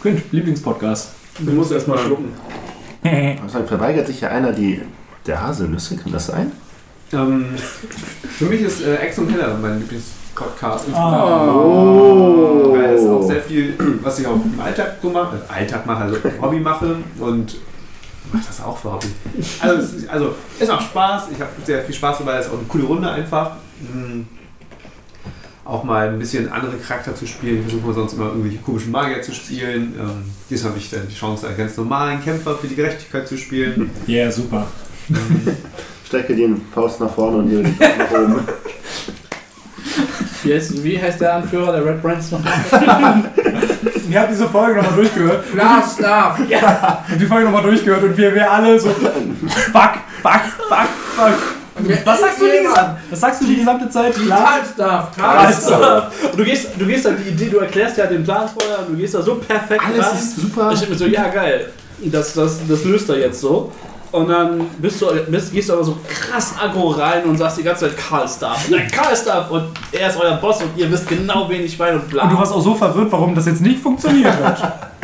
Quint, 0.00 0.22
Lieblingspodcast. 0.32 1.10
du 1.38 1.52
musst 1.52 1.72
erstmal 1.72 1.98
schlucken. 1.98 2.32
Muss 3.42 3.52
sagen, 3.52 3.66
verweigert 3.66 4.06
sich 4.06 4.20
ja 4.20 4.28
einer 4.28 4.52
die 4.52 4.80
der 5.26 5.42
Haselnüsse, 5.42 5.96
kann 5.96 6.12
das 6.12 6.26
sein? 6.26 6.52
Ähm, 7.12 7.54
für 8.38 8.46
mich 8.46 8.62
ist 8.62 8.82
äh, 8.82 8.96
Ex 8.96 9.18
und 9.18 9.30
Heller 9.30 9.56
mein 9.60 9.80
Lieblingspodcast. 9.80 10.86
Oh. 10.94 12.72
Weil 12.72 12.94
es 12.94 13.06
auch 13.06 13.22
sehr 13.22 13.42
viel, 13.42 13.74
was 14.02 14.18
ich 14.18 14.26
auch 14.26 14.34
im 14.34 14.60
Alltag 14.60 14.96
so 15.02 15.10
mache, 15.10 15.36
äh, 15.36 15.52
Alltag 15.52 15.86
mache, 15.86 16.04
also 16.04 16.16
Hobby 16.40 16.60
mache 16.60 16.96
und 17.18 17.56
mache 18.32 18.44
das 18.46 18.62
auch 18.62 18.78
für 18.78 18.92
Hobby. 18.92 19.08
Also 19.60 20.06
also 20.08 20.34
es 20.58 20.68
macht 20.68 20.84
Spaß, 20.84 21.28
ich 21.32 21.40
habe 21.40 21.50
sehr 21.64 21.82
viel 21.82 21.94
Spaß 21.94 22.18
dabei, 22.18 22.38
es 22.38 22.46
ist 22.46 22.52
auch 22.52 22.58
eine 22.58 22.66
coole 22.68 22.84
Runde 22.84 23.10
einfach. 23.10 23.56
Mm, 23.80 24.22
Auch 25.70 25.84
mal 25.84 26.08
ein 26.08 26.18
bisschen 26.18 26.50
andere 26.50 26.76
Charakter 26.78 27.14
zu 27.14 27.28
spielen. 27.28 27.58
Ich 27.58 27.62
versuche 27.62 27.86
mal 27.86 27.94
sonst 27.94 28.14
immer 28.14 28.26
irgendwelche 28.26 28.58
komischen 28.58 28.90
Magier 28.90 29.22
zu 29.22 29.32
spielen. 29.32 29.94
Ähm, 29.96 30.24
diesmal 30.50 30.72
habe 30.72 30.80
ich 30.80 30.90
dann 30.90 31.06
die 31.08 31.14
Chance, 31.14 31.46
einen 31.46 31.56
ganz 31.56 31.76
normalen 31.76 32.20
Kämpfer 32.24 32.56
für 32.56 32.66
die 32.66 32.74
Gerechtigkeit 32.74 33.28
zu 33.28 33.36
spielen. 33.36 33.88
Ja, 34.08 34.14
yeah, 34.24 34.32
super. 34.32 34.66
Strecke 36.04 36.34
den 36.34 36.60
Faust 36.74 36.98
nach 36.98 37.14
vorne 37.14 37.36
und 37.38 37.50
hier 37.50 37.62
die 37.62 37.70
Faust 37.70 37.98
nach 37.98 38.10
oben. 38.10 38.40
Wie 40.42 40.54
heißt, 40.54 40.82
wie 40.82 41.00
heißt 41.00 41.20
der 41.20 41.34
Anführer 41.34 41.70
der 41.70 41.84
Red 41.84 42.02
Brands 42.02 42.30
noch? 42.30 42.40
Ihr 44.08 44.20
habt 44.20 44.30
diese 44.32 44.48
Folge 44.48 44.80
nochmal 44.80 44.96
durchgehört. 44.96 45.44
Lars 45.54 45.96
darf. 45.98 46.40
Ja, 46.48 47.04
und 47.12 47.20
die 47.20 47.26
Folge 47.26 47.44
nochmal 47.44 47.62
durchgehört 47.62 48.02
und 48.02 48.16
wir, 48.16 48.34
wir 48.34 48.50
alle 48.50 48.80
so. 48.80 48.88
Fuck, 48.88 49.98
fuck, 50.22 50.42
fuck, 50.66 50.88
fuck. 51.14 51.59
Was 52.04 52.20
sagst 52.20 52.40
du 52.40 52.44
die 52.46 52.62
gesamte, 52.66 52.96
was 53.10 53.20
sagst 53.20 53.40
du 53.40 53.46
die 53.46 53.56
gesamte 53.56 53.88
Zeit? 53.90 54.14
Karls 54.28 54.74
darf. 54.76 55.08
Alles 55.20 55.66
Und 55.66 56.38
du 56.38 56.44
gehst, 56.44 56.68
du 56.78 56.86
gehst 56.86 57.04
dann 57.04 57.16
die 57.16 57.30
Idee, 57.30 57.48
du 57.48 57.58
erklärst 57.58 57.96
ja 57.96 58.06
den 58.06 58.24
Plan 58.24 58.48
vorher 58.48 58.80
und 58.80 58.94
du 58.94 58.96
gehst 58.96 59.14
da 59.14 59.22
so 59.22 59.36
perfekt 59.36 59.82
Alles 59.84 60.06
rein. 60.06 60.18
ist 60.18 60.36
super. 60.40 60.70
Ich 60.72 60.78
denke 60.80 60.92
mir 60.94 60.98
so, 60.98 61.06
ja 61.06 61.28
geil, 61.28 61.72
das, 61.98 62.34
das, 62.34 62.60
das 62.68 62.84
löst 62.84 63.08
er 63.08 63.18
jetzt 63.18 63.40
so. 63.40 63.72
Und 64.12 64.28
dann 64.28 64.66
bist 64.78 65.00
du, 65.00 65.06
bist, 65.28 65.52
gehst 65.52 65.68
du 65.68 65.74
aber 65.74 65.84
so 65.84 65.96
krass 66.08 66.54
aggro 66.60 66.88
rein 66.88 67.24
und 67.24 67.36
sagst 67.38 67.58
die 67.58 67.62
ganze 67.62 67.86
Zeit 67.86 67.96
Karl 67.96 68.28
Staff. 68.28 68.68
Nein, 68.68 68.88
Karl 68.90 69.14
Staff 69.16 69.50
und 69.50 69.68
er 69.92 70.08
ist 70.08 70.16
euer 70.20 70.36
Boss 70.36 70.62
und 70.62 70.70
ihr 70.76 70.90
wisst 70.90 71.08
genau, 71.08 71.48
wen 71.48 71.62
ich 71.62 71.78
meine 71.78 72.00
und 72.00 72.08
bla. 72.08 72.24
Und 72.24 72.32
du 72.32 72.38
warst 72.38 72.52
auch 72.52 72.60
so 72.60 72.74
verwirrt, 72.74 73.12
warum 73.12 73.34
das 73.36 73.46
jetzt 73.46 73.60
nicht 73.60 73.80
funktioniert 73.80 74.32
hat. 74.32 74.90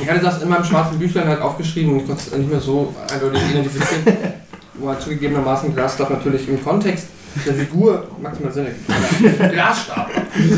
Ich 0.00 0.08
hatte 0.08 0.20
das 0.20 0.40
in 0.40 0.48
meinem 0.48 0.64
schwarzen 0.64 0.96
Büchlein 0.96 1.26
halt 1.26 1.42
aufgeschrieben 1.42 1.92
und 1.92 2.00
ich 2.00 2.06
konnte 2.06 2.22
es 2.24 2.32
nicht 2.32 2.48
mehr 2.48 2.60
so 2.60 2.94
eindeutig 3.12 3.42
identifizieren. 3.50 4.04
Wo 4.78 4.88
halt 4.88 5.00
zugegebenermaßen 5.00 5.74
Glasstaff 5.74 6.10
natürlich 6.10 6.48
im 6.48 6.62
Kontext 6.62 7.08
der 7.46 7.54
Figur 7.54 8.06
maximal 8.20 8.52
Sinn 8.52 8.66
ergibt. 8.66 9.38
Glasstab. 9.52 10.10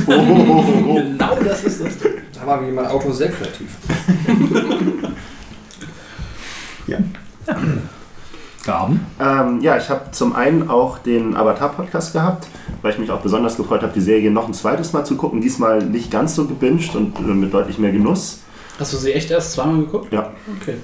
genau 0.07 1.39
das 1.45 1.65
ist 1.65 1.85
das. 1.85 1.93
Da 2.39 2.47
war 2.47 2.67
wie 2.67 2.71
mein 2.71 2.87
Autor 2.87 3.13
sehr 3.13 3.29
kreativ. 3.31 3.69
Gaben? 8.65 9.07
Ähm, 9.19 9.61
ja, 9.63 9.77
ich 9.77 9.89
habe 9.89 10.11
zum 10.13 10.35
einen 10.35 10.69
auch 10.69 10.99
den 10.99 11.35
Avatar-Podcast 11.35 12.13
gehabt, 12.13 12.47
weil 12.83 12.93
ich 12.93 12.99
mich 12.99 13.11
auch 13.11 13.21
besonders 13.21 13.57
gefreut 13.57 13.83
habe, 13.83 13.93
die 13.93 14.01
Serie 14.01 14.31
noch 14.31 14.47
ein 14.47 14.55
zweites 14.55 14.93
Mal 14.93 15.05
zu 15.05 15.17
gucken. 15.17 15.41
Diesmal 15.41 15.83
nicht 15.83 16.11
ganz 16.11 16.35
so 16.35 16.47
gebinged 16.47 16.95
und 16.95 17.19
äh, 17.19 17.23
mit 17.23 17.53
deutlich 17.53 17.79
mehr 17.79 17.93
Genuss. 17.93 18.41
Hast 18.79 18.93
du 18.93 18.97
sie 18.97 19.13
echt 19.13 19.31
erst 19.31 19.53
zweimal 19.53 19.81
geguckt? 19.81 20.13
Ja. 20.13 20.31
Okay. 20.61 20.77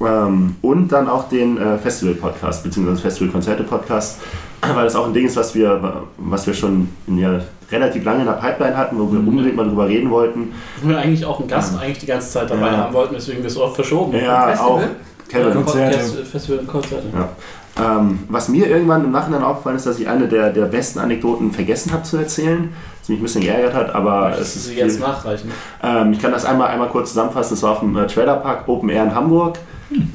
Ähm, 0.00 0.56
und 0.62 0.88
dann 0.88 1.08
auch 1.08 1.28
den 1.28 1.56
äh, 1.56 1.78
Festival-Podcast, 1.78 2.62
beziehungsweise 2.64 3.00
Festival-Konzerte-Podcast, 3.02 4.18
weil 4.74 4.84
das 4.84 4.96
auch 4.96 5.06
ein 5.06 5.14
Ding 5.14 5.26
ist, 5.26 5.36
was 5.36 5.54
wir, 5.54 6.02
was 6.18 6.46
wir 6.46 6.54
schon 6.54 6.88
ja, 7.06 7.40
relativ 7.70 8.04
lange 8.04 8.20
in 8.20 8.26
der 8.26 8.32
Pipeline 8.34 8.76
hatten, 8.76 8.98
wo 8.98 9.10
wir 9.10 9.18
unbedingt 9.18 9.56
mal 9.56 9.66
drüber 9.66 9.88
reden 9.88 10.10
wollten. 10.10 10.52
Wo 10.82 10.88
wir 10.88 10.98
eigentlich 10.98 11.24
auch 11.24 11.38
einen 11.40 11.48
Gast 11.48 11.78
eigentlich 11.78 11.98
die 11.98 12.06
ganze 12.06 12.28
Zeit 12.30 12.50
dabei 12.50 12.66
Ja. 12.66 12.76
haben 12.78 12.94
wollten, 12.94 13.14
deswegen 13.14 13.38
wir 13.40 13.46
es 13.46 13.56
oft 13.56 13.76
verschoben. 13.76 14.12
Ja, 14.18 14.48
Festival? 14.48 14.70
auch 14.70 14.82
Kevin. 15.28 15.54
Konzerte. 15.54 16.24
Festival 16.24 16.58
und 16.60 16.66
Konzerte. 16.68 17.06
Ja. 17.12 17.28
Ähm, 17.76 18.20
was 18.28 18.48
mir 18.48 18.68
irgendwann 18.68 19.02
im 19.04 19.10
Nachhinein 19.10 19.42
aufgefallen 19.42 19.76
ist, 19.76 19.86
dass 19.86 19.98
ich 19.98 20.06
eine 20.06 20.28
der, 20.28 20.50
der 20.50 20.66
besten 20.66 21.00
Anekdoten 21.00 21.50
vergessen 21.50 21.92
habe 21.92 22.04
zu 22.04 22.16
erzählen, 22.18 22.72
was 23.00 23.08
mich 23.08 23.18
ein 23.18 23.22
bisschen 23.22 23.40
geärgert 23.40 23.74
hat, 23.74 23.94
aber 23.96 24.26
es 24.30 24.38
Möchtest 24.38 24.56
ist 24.56 24.64
du 24.66 24.68
sie 24.68 24.74
viel, 24.76 24.84
jetzt 24.84 25.00
nachreichen? 25.00 25.50
ähm, 25.82 26.12
ich 26.12 26.20
kann 26.22 26.30
das 26.30 26.44
einmal, 26.44 26.68
einmal 26.68 26.88
kurz 26.88 27.08
zusammenfassen. 27.08 27.54
Es 27.54 27.62
war 27.64 27.72
auf 27.72 27.80
dem 27.80 27.96
äh, 27.96 28.06
Trailer 28.06 28.36
Park 28.36 28.68
Open 28.68 28.90
Air 28.90 29.04
in 29.04 29.14
Hamburg, 29.14 29.58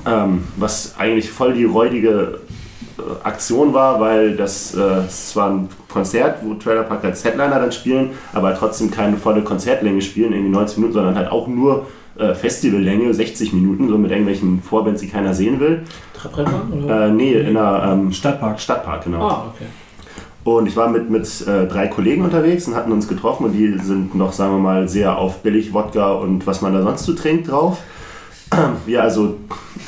ähm, 0.05 0.43
was 0.57 0.95
eigentlich 0.97 1.29
voll 1.29 1.53
die 1.53 1.65
räudige 1.65 2.39
äh, 2.97 3.01
Aktion 3.23 3.73
war, 3.73 3.99
weil 3.99 4.35
das, 4.35 4.75
äh, 4.75 5.35
war 5.35 5.49
ein 5.49 5.69
Konzert, 5.87 6.39
wo 6.43 6.53
Trailer 6.55 6.83
Park 6.83 7.03
als 7.03 7.23
Headliner 7.23 7.59
dann 7.59 7.71
spielen, 7.71 8.11
aber 8.33 8.55
trotzdem 8.55 8.91
keine 8.91 9.17
volle 9.17 9.41
Konzertlänge 9.41 10.01
spielen, 10.01 10.33
irgendwie 10.33 10.51
90 10.51 10.77
Minuten, 10.77 10.93
sondern 10.93 11.15
halt 11.15 11.31
auch 11.31 11.47
nur 11.47 11.87
äh, 12.17 12.33
Festivallänge, 12.33 13.13
60 13.13 13.53
Minuten, 13.53 13.87
so 13.87 13.97
mit 13.97 14.11
irgendwelchen 14.11 14.61
Vorbands, 14.61 15.01
die 15.01 15.07
keiner 15.07 15.33
sehen 15.33 15.59
will. 15.59 15.83
Trepprennbahn? 16.13 16.83
Oder? 16.83 17.07
Äh, 17.07 17.11
nee, 17.11 17.33
in 17.33 17.55
einer 17.55 17.93
ähm, 17.93 18.11
Stadtpark. 18.11 18.59
Stadtpark, 18.59 19.05
genau. 19.05 19.27
Ah, 19.27 19.53
okay. 19.55 19.65
Und 20.43 20.67
ich 20.67 20.75
war 20.75 20.89
mit, 20.89 21.09
mit 21.09 21.25
äh, 21.47 21.67
drei 21.67 21.87
Kollegen 21.87 22.23
unterwegs 22.23 22.67
und 22.67 22.75
hatten 22.75 22.91
uns 22.91 23.07
getroffen 23.07 23.45
und 23.45 23.53
die 23.53 23.77
sind 23.77 24.15
noch, 24.15 24.31
sagen 24.33 24.53
wir 24.53 24.59
mal, 24.59 24.89
sehr 24.89 25.17
auf 25.17 25.39
billig 25.43 25.73
Wodka 25.73 26.13
und 26.13 26.47
was 26.47 26.61
man 26.61 26.73
da 26.73 26.81
sonst 26.81 27.05
so 27.05 27.13
trinkt 27.13 27.51
drauf. 27.51 27.77
Wir 28.85 29.03
also 29.03 29.37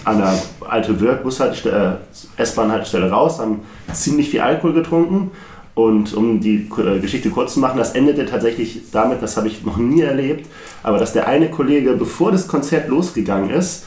an 0.03 0.17
der 0.17 0.33
alte 0.67 0.93
Bushaltestelle, 0.93 1.99
äh, 2.37 2.41
S-Bahn-Haltestelle 2.41 3.09
raus, 3.09 3.39
haben 3.39 3.61
ziemlich 3.93 4.29
viel 4.29 4.41
Alkohol 4.41 4.73
getrunken. 4.73 5.31
Und 5.73 6.13
um 6.13 6.41
die 6.41 6.69
äh, 6.77 6.99
Geschichte 6.99 7.29
kurz 7.29 7.53
zu 7.53 7.59
machen, 7.59 7.77
das 7.77 7.91
endete 7.91 8.25
tatsächlich 8.25 8.81
damit, 8.91 9.21
das 9.21 9.37
habe 9.37 9.47
ich 9.47 9.63
noch 9.63 9.77
nie 9.77 10.01
erlebt, 10.01 10.47
aber 10.83 10.97
dass 10.97 11.13
der 11.13 11.27
eine 11.27 11.49
Kollege, 11.49 11.93
bevor 11.93 12.31
das 12.31 12.47
Konzert 12.47 12.89
losgegangen 12.89 13.49
ist, 13.49 13.85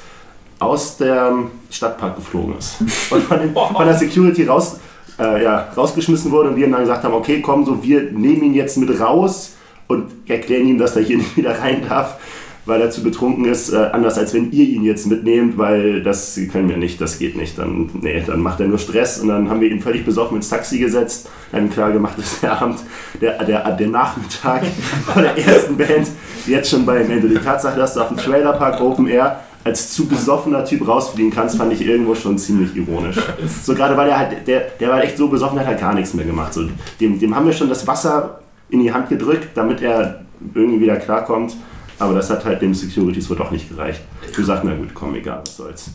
aus 0.58 0.96
dem 0.96 1.50
Stadtpark 1.70 2.16
geflogen 2.16 2.56
ist. 2.58 2.80
Und 3.10 3.22
von, 3.22 3.38
den, 3.38 3.54
von 3.76 3.86
der 3.86 3.94
Security 3.94 4.44
raus, 4.44 4.80
äh, 5.18 5.44
ja, 5.44 5.68
rausgeschmissen 5.76 6.30
wurde 6.30 6.50
und 6.50 6.56
wir 6.56 6.70
dann 6.70 6.80
gesagt 6.80 7.04
haben, 7.04 7.14
okay, 7.14 7.42
komm, 7.42 7.66
so, 7.66 7.82
wir 7.82 8.02
nehmen 8.02 8.44
ihn 8.44 8.54
jetzt 8.54 8.78
mit 8.78 8.98
raus 8.98 9.54
und 9.86 10.10
erklären 10.26 10.66
ihm, 10.66 10.78
dass 10.78 10.96
er 10.96 11.02
hier 11.02 11.18
nicht 11.18 11.36
wieder 11.36 11.58
rein 11.58 11.82
darf. 11.86 12.16
Weil 12.66 12.80
er 12.80 12.90
zu 12.90 13.02
betrunken 13.02 13.44
ist, 13.44 13.72
äh, 13.72 13.76
anders 13.92 14.18
als 14.18 14.32
wenn 14.32 14.50
ihr 14.52 14.64
ihn 14.64 14.84
jetzt 14.84 15.06
mitnehmt, 15.06 15.58
weil 15.58 16.02
das 16.02 16.38
können 16.50 16.68
wir 16.68 16.76
nicht, 16.76 17.00
das 17.00 17.18
geht 17.18 17.36
nicht. 17.36 17.58
Dann, 17.58 17.90
nee, 18.00 18.22
dann 18.26 18.40
macht 18.40 18.60
er 18.60 18.68
nur 18.68 18.78
Stress 18.78 19.18
und 19.18 19.28
dann 19.28 19.50
haben 19.50 19.60
wir 19.60 19.70
ihn 19.70 19.80
völlig 19.80 20.04
besoffen 20.04 20.36
ins 20.36 20.48
Taxi 20.48 20.78
gesetzt, 20.78 21.28
ihm 21.52 21.70
klar 21.70 21.92
gemacht, 21.92 22.18
dass 22.18 22.40
der 22.40 22.52
Abend, 22.62 22.78
der, 23.20 23.42
der, 23.44 23.70
der 23.72 23.88
Nachmittag 23.88 24.64
vor 25.06 25.22
der 25.22 25.36
ersten 25.36 25.76
Band 25.76 26.08
jetzt 26.46 26.70
schon 26.70 26.86
beim 26.86 27.10
Ende. 27.10 27.28
Die 27.28 27.36
Tatsache, 27.36 27.78
dass 27.78 27.94
du 27.94 28.00
auf 28.00 28.08
dem 28.08 28.16
Trailerpark 28.16 28.80
Open 28.80 29.06
Air 29.06 29.40
als 29.64 29.94
zu 29.94 30.06
besoffener 30.06 30.64
Typ 30.64 30.86
rausfliegen 30.86 31.32
kannst, 31.32 31.56
fand 31.56 31.72
ich 31.72 31.84
irgendwo 31.86 32.14
schon 32.14 32.36
ziemlich 32.36 32.76
ironisch. 32.76 33.16
So 33.62 33.74
gerade 33.74 33.96
weil 33.96 34.10
er 34.10 34.18
halt, 34.18 34.46
der, 34.46 34.60
der 34.78 34.90
war 34.90 35.02
echt 35.02 35.16
so 35.16 35.28
besoffen, 35.28 35.56
der 35.56 35.64
hat 35.64 35.72
halt 35.72 35.80
gar 35.80 35.94
nichts 35.94 36.12
mehr 36.12 36.26
gemacht. 36.26 36.52
So, 36.52 36.68
dem, 37.00 37.18
dem 37.18 37.34
haben 37.34 37.46
wir 37.46 37.52
schon 37.54 37.70
das 37.70 37.86
Wasser 37.86 38.40
in 38.68 38.82
die 38.82 38.92
Hand 38.92 39.08
gedrückt, 39.08 39.48
damit 39.54 39.80
er 39.80 40.20
irgendwie 40.54 40.80
wieder 40.80 40.96
klarkommt. 40.96 41.56
Aber 42.04 42.14
das 42.14 42.28
hat 42.28 42.44
halt 42.44 42.60
dem 42.60 42.74
Securities 42.74 43.30
wohl 43.30 43.36
doch 43.36 43.50
nicht 43.50 43.68
gereicht. 43.68 44.02
Du 44.36 44.42
sagst, 44.42 44.62
na 44.64 44.74
gut, 44.74 44.92
komm, 44.92 45.14
egal, 45.14 45.40
was 45.40 45.56
soll's. 45.56 45.90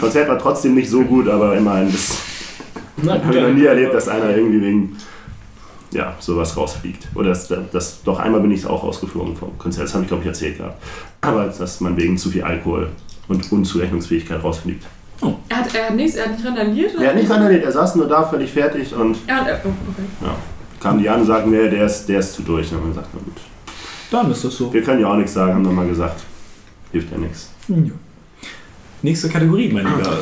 Konzert 0.00 0.28
war 0.28 0.38
trotzdem 0.38 0.74
nicht 0.74 0.90
so 0.90 1.02
gut, 1.02 1.28
aber 1.28 1.56
immerhin, 1.56 1.92
das 1.92 2.18
habe 3.06 3.36
ich 3.36 3.42
noch 3.42 3.52
nie 3.52 3.64
erlebt, 3.64 3.94
dass 3.94 4.08
einer 4.08 4.36
irgendwie 4.36 4.60
wegen 4.60 4.96
ja, 5.92 6.16
sowas 6.18 6.56
rausfliegt. 6.56 7.06
Oder 7.14 7.28
das, 7.28 7.52
das, 7.72 8.02
doch 8.02 8.18
einmal 8.18 8.40
bin 8.40 8.50
ich 8.50 8.66
auch 8.66 8.82
rausgeflogen 8.82 9.36
vom 9.36 9.56
Konzert, 9.58 9.84
das 9.84 9.94
habe 9.94 10.02
ich 10.02 10.08
glaube 10.08 10.22
ich 10.22 10.28
erzählt 10.28 10.58
gehabt. 10.58 10.82
Aber 11.20 11.44
dass 11.46 11.80
man 11.80 11.96
wegen 11.96 12.18
zu 12.18 12.30
viel 12.30 12.42
Alkohol 12.42 12.88
und 13.28 13.52
Unzurechnungsfähigkeit 13.52 14.42
rausfliegt. 14.42 14.84
Er 15.48 15.56
hat, 15.56 15.74
er 15.74 15.86
hat 15.86 15.94
nichts, 15.94 16.16
er 16.16 16.24
hat 16.24 16.32
nicht 16.32 16.46
randaliert? 16.46 16.94
Oder? 16.94 17.04
Er 17.04 17.10
hat 17.10 17.16
nicht 17.16 17.30
randaliert, 17.30 17.64
er 17.64 17.72
saß 17.72 17.94
nur 17.94 18.08
da 18.08 18.24
völlig 18.24 18.50
fertig 18.50 18.92
und 18.92 19.16
Er 19.26 19.36
hat, 19.36 19.46
oh, 19.64 19.68
okay. 19.68 20.02
ja, 20.22 20.34
kamen 20.80 21.00
die 21.00 21.08
an 21.08 21.20
und 21.20 21.26
sagten, 21.26 21.50
nee, 21.50 21.68
der 21.68 21.86
ist, 21.86 22.08
der 22.08 22.18
ist 22.18 22.34
zu 22.34 22.42
durch. 22.42 22.66
Und 22.66 22.72
dann 22.72 22.80
haben 22.80 22.86
wir 22.86 22.94
gesagt, 22.94 23.08
na 23.14 23.20
gut. 23.24 23.36
Dann 24.10 24.30
ist 24.30 24.44
das 24.44 24.56
so. 24.56 24.72
Wir 24.72 24.82
können 24.82 25.00
ja 25.00 25.08
auch 25.08 25.16
nichts 25.16 25.34
sagen, 25.34 25.54
haben 25.54 25.64
dann 25.64 25.74
mal 25.74 25.86
gesagt. 25.88 26.22
Hilft 26.92 27.10
ja 27.12 27.18
nichts. 27.18 27.50
Ja. 27.68 27.76
Nächste 29.02 29.28
Kategorie, 29.28 29.70
mein 29.72 29.84
Lieber. 29.86 30.16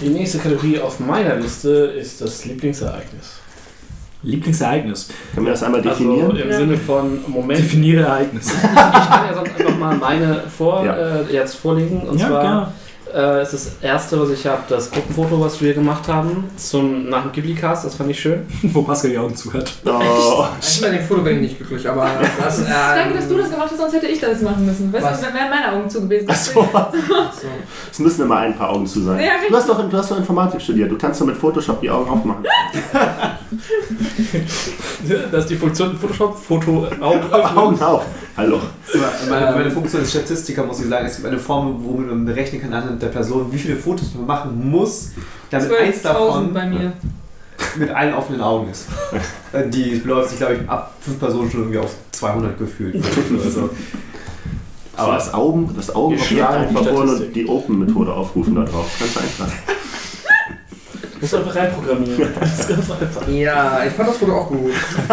Die 0.00 0.08
nächste 0.08 0.38
Kategorie 0.38 0.78
auf 0.78 1.00
meiner 1.00 1.36
Liste 1.36 1.70
ist 1.70 2.20
das 2.20 2.44
Lieblingsereignis. 2.44 3.36
Lieblingsereignis. 4.22 5.08
Können 5.34 5.46
wir 5.46 5.52
das 5.52 5.62
einmal 5.62 5.80
Also 5.80 5.90
definieren? 5.90 6.36
im 6.36 6.50
Ja. 6.50 6.56
Sinne 6.56 6.76
von 6.76 7.20
Moment. 7.26 7.58
Definiere 7.60 8.02
Ereignis. 8.02 8.52
Ich 8.52 8.60
kann 8.62 9.26
ja 9.26 9.34
sonst 9.34 9.58
einfach 9.58 9.78
mal 9.78 9.96
meine 9.96 10.42
vor, 10.56 10.84
Ja. 10.84 10.94
äh, 10.96 11.32
jetzt 11.32 11.54
vorlegen. 11.56 12.00
Und 12.02 12.18
ja, 12.20 12.28
zwar 12.28 12.42
gerne. 12.42 12.72
Äh, 13.14 13.42
ist 13.42 13.52
das 13.52 13.72
erste, 13.82 14.20
was 14.20 14.30
ich 14.30 14.46
habe, 14.46 14.62
das 14.68 14.90
Gruppenfoto, 14.90 15.40
was 15.40 15.60
wir 15.60 15.74
gemacht 15.74 16.06
haben 16.08 16.50
zum, 16.56 17.08
nach 17.08 17.22
dem 17.22 17.32
Ghibli-Cast. 17.32 17.84
Das 17.84 17.94
fand 17.94 18.10
ich 18.10 18.20
schön. 18.20 18.46
Wo 18.62 18.82
Pascal 18.82 19.10
die 19.10 19.18
Augen 19.18 19.34
zu 19.34 19.52
hat. 19.52 19.72
Oh, 19.84 20.46
Ich 20.60 20.80
bei 20.80 20.90
dem 20.90 21.02
Foto 21.04 21.22
bin 21.22 21.36
ich 21.36 21.42
nicht 21.42 21.58
glücklich, 21.58 21.88
aber 21.88 22.10
das, 22.42 22.60
ähm, 22.60 22.66
Danke, 22.68 23.14
dass 23.14 23.28
du 23.28 23.36
das 23.36 23.50
gemacht 23.50 23.68
hast, 23.70 23.78
sonst 23.78 23.94
hätte 23.94 24.06
ich 24.06 24.20
das 24.20 24.42
machen 24.42 24.64
müssen. 24.66 24.92
Weißt 24.92 25.04
Was? 25.04 25.20
du, 25.20 25.26
wären 25.26 25.50
meine 25.50 25.72
Augen 25.72 25.90
zu 25.90 26.00
gewesen. 26.02 26.26
Ach 26.30 26.36
so. 26.36 26.68
Es 27.90 27.98
müssen 27.98 28.22
immer 28.22 28.38
ein 28.38 28.56
paar 28.56 28.70
Augen 28.70 28.86
zu 28.86 29.00
sein. 29.02 29.18
Ja, 29.18 29.32
du, 29.48 29.54
hast 29.54 29.68
doch, 29.68 29.88
du 29.88 29.96
hast 29.96 30.10
doch 30.10 30.18
Informatik 30.18 30.60
studiert. 30.60 30.90
Du 30.90 30.96
kannst 30.96 31.20
doch 31.20 31.26
mit 31.26 31.36
Photoshop 31.36 31.80
die 31.80 31.90
Augen 31.90 32.08
aufmachen. 32.08 32.44
Das 35.32 35.44
ist 35.44 35.50
die 35.50 35.56
Funktion 35.56 35.96
Photoshop, 35.96 36.38
Foto, 36.38 36.86
Augen. 37.00 37.32
Augen 37.32 37.82
auf. 37.82 38.04
Hallo. 38.36 38.60
Meine, 39.28 39.52
meine 39.52 39.70
Funktion 39.70 40.02
als 40.02 40.10
Statistiker 40.10 40.64
muss 40.64 40.80
ich 40.80 40.88
sagen, 40.88 41.06
es 41.06 41.16
gibt 41.16 41.28
eine 41.28 41.38
Formel, 41.38 41.74
womit 41.78 42.08
man 42.08 42.24
berechnen 42.24 42.60
kann 42.62 42.72
anhand 42.72 42.99
der 43.02 43.08
Person, 43.08 43.50
wie 43.52 43.58
viele 43.58 43.76
Fotos 43.76 44.14
man 44.14 44.26
machen 44.26 44.70
muss, 44.70 45.10
damit 45.50 45.72
eins 45.72 45.96
12.000 45.98 46.02
davon 46.02 46.52
bei 46.54 46.66
mir. 46.66 46.92
mit 47.76 47.90
allen 47.90 48.14
offenen 48.14 48.40
Augen 48.40 48.70
ist. 48.70 48.86
Äh, 49.52 49.68
Die 49.68 49.96
beläuft 49.96 50.30
sich, 50.30 50.38
glaube 50.38 50.54
ich, 50.54 50.68
ab 50.68 50.94
fünf 51.00 51.18
Personen 51.18 51.50
schon 51.50 51.60
irgendwie 51.60 51.78
auf 51.78 51.94
200 52.12 52.58
gefühlt. 52.58 52.96
Also, 53.44 53.70
Aber 54.96 55.14
das 55.14 55.32
Augen, 55.32 55.72
das 55.74 55.94
Augen 55.94 56.14
Wir 56.14 56.20
auf 56.20 56.26
schieben 56.26 56.44
einfach 56.46 56.84
die 57.34 57.48
Open-Methode 57.48 58.12
aufrufen 58.12 58.54
da 58.54 58.64
drauf. 58.64 58.86
Ganz 58.98 59.16
einfach. 59.16 59.50
Muss 61.20 61.34
einfach 61.34 61.54
reinprogrammieren. 61.54 62.28
Das 62.40 62.60
ist 62.60 62.68
ganz 62.68 62.90
einfach. 62.90 63.28
Ja, 63.28 63.82
ich 63.86 63.92
fand 63.92 64.08
das 64.08 64.16
Foto 64.16 64.32
auch 64.32 64.48
gut. 64.48 64.72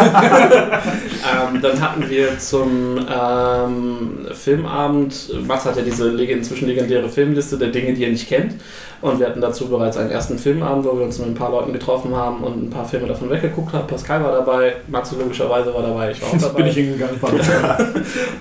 Ähm, 1.27 1.61
dann 1.61 1.81
hatten 1.81 2.09
wir 2.09 2.39
zum 2.39 2.97
ähm, 2.99 4.27
Filmabend, 4.31 5.29
Max 5.45 5.65
hat 5.65 5.75
ja 5.75 5.81
diese 5.81 6.09
inzwischen 6.21 6.67
legendäre 6.69 7.09
Filmliste 7.09 7.57
der 7.57 7.67
Dinge, 7.69 7.93
die 7.93 8.05
er 8.05 8.11
nicht 8.11 8.29
kennt. 8.29 8.53
Und 9.01 9.19
wir 9.19 9.27
hatten 9.27 9.41
dazu 9.41 9.67
bereits 9.67 9.97
einen 9.97 10.09
ersten 10.09 10.39
Filmabend, 10.39 10.85
wo 10.85 10.97
wir 10.97 11.03
uns 11.05 11.19
mit 11.19 11.27
ein 11.27 11.35
paar 11.35 11.51
Leuten 11.51 11.73
getroffen 11.73 12.15
haben 12.15 12.43
und 12.43 12.63
ein 12.63 12.69
paar 12.69 12.85
Filme 12.85 13.07
davon 13.07 13.29
weggeguckt 13.29 13.73
haben. 13.73 13.87
Pascal 13.87 14.23
war 14.23 14.31
dabei, 14.31 14.77
Max 14.87 15.11
logischerweise 15.11 15.73
war 15.73 15.81
dabei, 15.83 16.11
ich 16.11 16.21
war 16.21 16.29
auch 16.29 16.33
Jetzt 16.33 16.45
dabei. 16.45 16.57
bin 16.63 16.67
ich 16.67 16.75
hingegangen. 16.75 17.19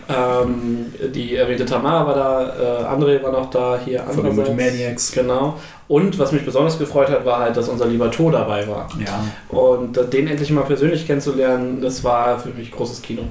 Ähm, 0.09 0.87
die 1.15 1.35
erwähnte 1.35 1.65
Tamara 1.65 2.07
war 2.07 2.15
da, 2.15 2.47
äh, 2.47 2.85
André 2.95 3.23
war 3.23 3.33
noch 3.33 3.51
da, 3.51 3.79
hier 3.85 4.01
Von 4.01 4.23
den 4.23 4.27
andererseits. 4.31 4.49
Multimaniacs. 4.49 5.13
Genau. 5.13 5.59
Und 5.89 6.19
was 6.19 6.33
mich 6.33 6.45
besonders 6.45 6.79
gefreut 6.79 7.09
hat, 7.11 7.25
war 7.25 7.39
halt, 7.39 7.57
dass 7.57 7.69
unser 7.69 7.87
lieber 7.87 8.11
To 8.11 8.31
dabei 8.31 8.67
war. 8.67 8.89
Ja, 9.05 9.25
Und 9.57 9.97
den 10.13 10.27
endlich 10.27 10.51
mal 10.51 10.63
persönlich 10.65 11.07
kennenzulernen, 11.07 11.81
das 11.81 12.03
war 12.03 12.39
für 12.41 12.49
mich 12.49 12.73
großes 12.73 13.03
Kino. 13.03 13.23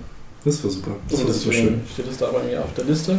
das 0.46 0.64
war 0.64 0.72
super. 0.72 0.92
Das 1.10 1.20
Und 1.20 1.28
war 1.28 1.34
super 1.34 1.54
schön. 1.56 1.82
steht 1.92 2.10
es 2.10 2.18
da 2.18 2.28
bei 2.28 2.42
mir 2.44 2.60
auf 2.62 2.74
der 2.78 2.86
Liste. 2.86 3.18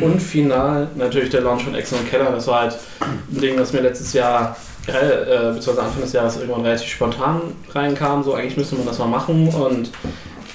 Und 0.00 0.20
final 0.20 0.88
natürlich 0.96 1.30
der 1.30 1.42
Launch 1.42 1.62
von 1.62 1.74
Exxon 1.76 2.04
Keller. 2.10 2.30
Das 2.32 2.48
war 2.48 2.62
halt 2.62 2.76
ein 3.00 3.40
Ding, 3.40 3.56
das 3.56 3.72
mir 3.72 3.82
letztes 3.82 4.12
Jahr, 4.14 4.56
äh, 4.88 5.52
beziehungsweise 5.52 5.82
Anfang 5.82 6.02
des 6.02 6.12
Jahres 6.12 6.36
irgendwann 6.36 6.62
relativ 6.62 6.88
spontan 6.88 7.40
reinkam. 7.72 8.24
So, 8.24 8.34
eigentlich 8.34 8.56
müsste 8.56 8.74
man 8.74 8.86
das 8.86 8.98
mal 8.98 9.06
machen. 9.06 9.46
Und 9.48 9.90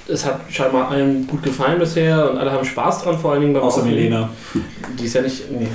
es 0.10 0.26
hat 0.26 0.42
scheinbar 0.50 0.92
allen 0.92 1.26
gut 1.28 1.44
gefallen 1.44 1.80
bisher 1.80 2.30
und 2.30 2.38
alle 2.38 2.52
haben 2.52 2.66
Spaß 2.66 3.04
dran, 3.04 3.18
vor 3.18 3.32
allen 3.32 3.42
Dingen 3.42 3.54
beim 3.54 3.64
Außer. 3.64 3.84
Milena. 3.84 4.30
Die 5.00 5.06
ist 5.06 5.14
ja 5.16 5.22
nicht. 5.22 5.50
Nee, 5.50 5.70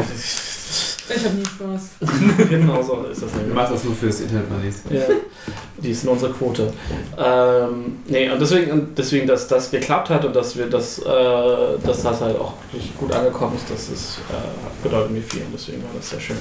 Ich 1.08 1.24
habe 1.24 1.34
nie 1.36 1.44
Spaß. 1.44 2.48
genau 2.50 2.82
so 2.82 3.04
ist 3.04 3.22
das 3.22 3.32
wir 3.32 3.38
nämlich. 3.38 3.54
machen 3.54 3.74
das 3.74 3.84
nur 3.84 3.94
fürs 3.94 4.20
Internet 4.20 4.50
mal 4.50 4.58
Mal. 4.58 4.72
Ja, 4.90 5.04
die 5.78 5.90
ist 5.90 6.02
in 6.02 6.08
unserer 6.10 6.32
Quote. 6.32 6.72
Ähm, 7.16 7.98
nee, 8.06 8.30
und 8.30 8.40
deswegen, 8.40 8.72
und 8.72 8.98
deswegen, 8.98 9.26
dass 9.26 9.46
das 9.46 9.70
geklappt 9.70 10.10
hat 10.10 10.24
und 10.24 10.34
dass 10.34 10.56
wir 10.56 10.66
das, 10.66 10.98
äh, 10.98 11.04
dass 11.84 12.02
das 12.02 12.20
halt 12.20 12.38
auch 12.38 12.54
wirklich 12.72 12.96
gut 12.96 13.12
angekommen 13.12 13.56
ist, 13.56 13.70
das 13.70 13.88
ist, 13.88 14.18
äh, 14.30 14.82
bedeutet 14.82 15.12
mir 15.12 15.22
viel 15.22 15.42
und 15.42 15.52
deswegen 15.54 15.82
war 15.82 15.90
das 15.96 16.10
sehr 16.10 16.20
schön. 16.20 16.38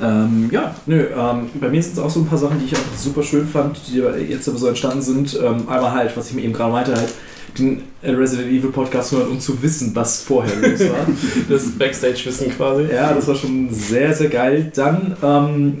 Ähm, 0.00 0.50
ja, 0.52 0.74
nö, 0.84 1.06
ähm, 1.16 1.48
bei 1.54 1.68
mir 1.68 1.82
sind 1.82 1.94
es 1.94 1.98
auch 1.98 2.10
so 2.10 2.20
ein 2.20 2.26
paar 2.26 2.36
Sachen, 2.36 2.58
die 2.58 2.66
ich 2.66 2.76
einfach 2.76 2.98
super 2.98 3.22
schön 3.22 3.48
fand, 3.48 3.80
die 3.88 3.96
jetzt 3.98 4.46
aber 4.46 4.58
so 4.58 4.66
entstanden 4.66 5.00
sind. 5.00 5.38
Ähm, 5.42 5.68
einmal 5.68 5.92
halt, 5.92 6.14
was 6.16 6.28
ich 6.28 6.34
mir 6.34 6.42
eben 6.42 6.52
gerade 6.52 6.72
meinte, 6.72 6.94
halt 6.94 7.08
den 7.58 7.82
Resident 8.02 8.48
Evil 8.48 8.70
Podcast 8.70 9.12
hören, 9.12 9.28
um 9.28 9.40
zu 9.40 9.60
wissen, 9.62 9.94
was 9.94 10.22
vorher 10.22 10.54
los 10.56 10.80
war. 10.80 11.06
Das 11.48 11.70
Backstage-Wissen 11.70 12.50
quasi. 12.56 12.92
ja, 12.92 13.12
das 13.12 13.26
war 13.28 13.34
schon 13.34 13.68
sehr, 13.70 14.12
sehr 14.14 14.28
geil. 14.28 14.70
Dann 14.74 15.16
ähm, 15.22 15.78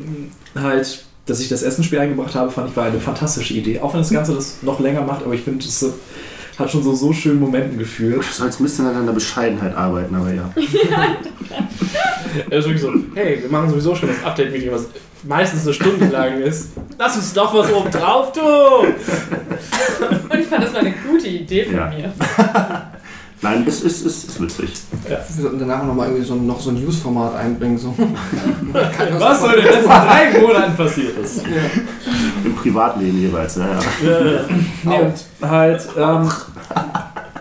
halt, 0.54 1.04
dass 1.26 1.40
ich 1.40 1.48
das 1.48 1.62
Essensspiel 1.62 1.98
eingebracht 1.98 2.34
habe, 2.34 2.50
fand 2.50 2.70
ich 2.70 2.76
war 2.76 2.86
eine 2.86 3.00
fantastische 3.00 3.54
Idee. 3.54 3.80
Auch 3.80 3.92
wenn 3.94 4.00
das 4.00 4.10
Ganze 4.10 4.34
das 4.34 4.62
noch 4.62 4.80
länger 4.80 5.02
macht, 5.02 5.24
aber 5.24 5.34
ich 5.34 5.42
finde, 5.42 5.64
es 5.64 5.84
hat 6.58 6.70
schon 6.70 6.82
so, 6.82 6.94
so 6.94 7.12
schönen 7.12 7.40
Momenten 7.40 7.78
geführt. 7.78 8.24
Du 8.28 8.32
sollst 8.32 8.60
ein 8.60 8.64
bisschen 8.64 8.86
an 8.86 8.94
deiner 8.94 9.12
Bescheidenheit 9.12 9.76
arbeiten, 9.76 10.14
aber 10.14 10.32
ja. 10.32 10.52
Er 12.50 12.58
ist 12.58 12.66
wirklich 12.66 12.82
so, 12.82 12.92
hey, 13.14 13.40
wir 13.40 13.50
machen 13.50 13.70
sowieso 13.70 13.94
schon 13.94 14.10
das 14.10 14.22
Update-Meeting, 14.22 14.70
was 14.70 14.86
meistens 15.26 15.64
eine 15.64 15.74
Stunde 15.74 16.06
lang 16.06 16.40
ist. 16.40 16.70
Lass 16.98 17.16
uns 17.16 17.32
doch 17.32 17.52
was 17.54 17.72
oben 17.72 17.90
drauf 17.90 18.32
tun! 18.32 18.94
Und 20.30 20.38
ich 20.40 20.46
fand, 20.46 20.64
das 20.64 20.72
war 20.72 20.80
eine 20.80 20.92
gute 20.92 21.28
Idee 21.28 21.64
von 21.64 21.74
Ja. 21.76 21.86
mir. 21.88 22.12
Nein, 23.42 23.64
es 23.68 23.82
ist, 23.82 24.06
ist, 24.06 24.28
ist 24.30 24.40
witzig. 24.42 24.70
Wir 25.06 25.18
sollten 25.42 25.58
danach 25.58 25.84
nochmal 25.84 26.08
irgendwie 26.08 26.26
so, 26.26 26.34
noch 26.36 26.58
so 26.58 26.70
ein 26.70 26.82
News-Format 26.82 27.36
einbringen. 27.36 27.76
So. 27.76 27.94
Was 29.18 29.40
soll 29.40 29.54
in 29.54 29.64
den 29.64 29.72
letzten 29.74 29.88
drei 29.90 30.40
Monaten 30.40 30.74
passiert 30.74 31.18
ist? 31.18 31.42
Im 32.44 32.54
Privatleben 32.56 33.20
jeweils, 33.20 33.56
naja. 33.56 33.78
Nee, 34.84 34.98
und 35.00 35.48
halt 35.48 35.86
ähm, 35.98 36.30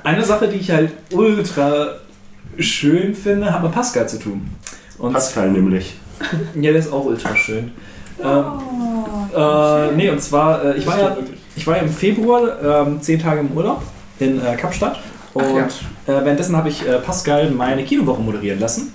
eine 0.03 0.23
Sache, 0.23 0.49
die 0.49 0.57
ich 0.57 0.69
halt 0.69 0.91
ultra 1.13 1.87
schön 2.59 3.15
finde, 3.15 3.51
hat 3.53 3.63
mit 3.63 3.71
Pascal 3.71 4.07
zu 4.07 4.19
tun. 4.19 4.49
Und 4.97 5.13
Pascal 5.13 5.49
nämlich. 5.51 5.95
Ja, 6.55 6.71
der 6.71 6.75
ist 6.75 6.91
auch 6.91 7.05
ultra 7.05 7.35
schön. 7.35 7.71
Ähm, 8.23 8.43
Oh. 9.33 9.37
äh, 9.37 9.91
nee, 9.95 10.09
und 10.09 10.21
zwar, 10.21 10.63
äh, 10.63 10.77
ich, 10.77 10.87
war 10.87 10.99
ja, 10.99 11.17
ich 11.55 11.67
war 11.67 11.75
ja 11.75 11.81
im 11.81 11.89
Februar 11.89 12.85
ähm, 12.87 13.01
zehn 13.01 13.19
Tage 13.19 13.41
im 13.41 13.51
Urlaub 13.51 13.81
in 14.19 14.39
äh, 14.43 14.55
Kapstadt. 14.55 14.99
Und 15.33 15.43
Ach 15.45 16.09
äh, 16.09 16.23
währenddessen 16.23 16.55
habe 16.55 16.69
ich 16.69 16.87
äh, 16.87 16.99
Pascal 16.99 17.51
meine 17.51 17.83
Kinowoche 17.83 18.21
moderieren 18.21 18.59
lassen. 18.59 18.93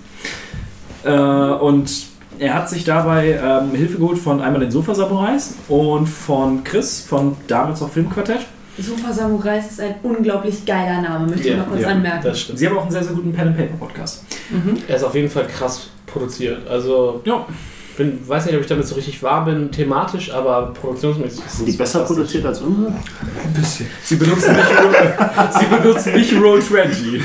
Äh, 1.05 1.11
und 1.13 1.91
er 2.39 2.55
hat 2.55 2.71
sich 2.71 2.85
dabei 2.85 3.39
ähm, 3.43 3.73
Hilfe 3.75 3.99
geholt 3.99 4.19
von 4.19 4.41
einmal 4.41 4.61
den 4.61 4.71
Sofa-Samurais 4.71 5.55
und 5.69 6.07
von 6.07 6.65
Chris 6.65 7.01
von 7.01 7.37
damals 7.47 7.81
noch 7.83 7.91
Filmquartett. 7.91 8.47
Sofa 8.83 9.13
Samurais 9.13 9.71
ist 9.71 9.81
ein 9.81 9.95
unglaublich 10.03 10.65
geiler 10.65 11.01
Name, 11.03 11.27
möchte 11.27 11.41
ich 11.49 11.51
Ja, 11.55 11.57
mal 11.59 11.67
kurz 11.67 11.83
ja, 11.83 11.89
anmerken. 11.89 12.21
Das 12.25 12.41
stimmt. 12.41 12.59
Sie 12.59 12.67
haben 12.69 12.79
auch 12.79 12.83
einen 12.83 12.91
sehr, 12.91 13.05
sehr 13.05 13.15
guten 13.15 13.33
Pen-and-Paper-Podcast. 13.33 14.25
Mhm. 14.51 14.77
Er 14.89 14.97
ist 14.97 15.05
auf 15.05 15.15
jeden 15.15 15.29
Fall 15.31 15.47
krass 15.47 15.89
produziert. 16.07 16.67
Also, 16.69 17.21
Ja. 17.25 17.47
Bin, 17.97 18.19
weiß 18.29 18.47
nicht, 18.47 18.55
ob 18.55 18.61
ich 18.63 18.67
damit 18.67 18.87
so 18.87 18.95
richtig 18.95 19.23
warm 19.23 19.45
bin, 19.47 19.71
thematisch, 19.71 20.31
aber 20.33 20.73
produktionsmäßig 20.75 21.45
ist 21.45 21.57
Sind 21.59 21.67
die 21.67 21.73
es 21.73 21.77
besser 21.79 22.01
produziert 22.01 22.45
als 22.47 22.61
unsere? 22.61 22.89
Ein 22.89 23.53
bisschen. 23.55 23.87
Sie 24.03 24.17
benutzen 24.17 24.55
nicht, 24.57 24.69
Roll- 24.69 25.51
Sie 25.59 25.67
benutzen 25.67 26.13
nicht 26.15 26.35
Roll 26.41 26.63
20. 26.63 27.21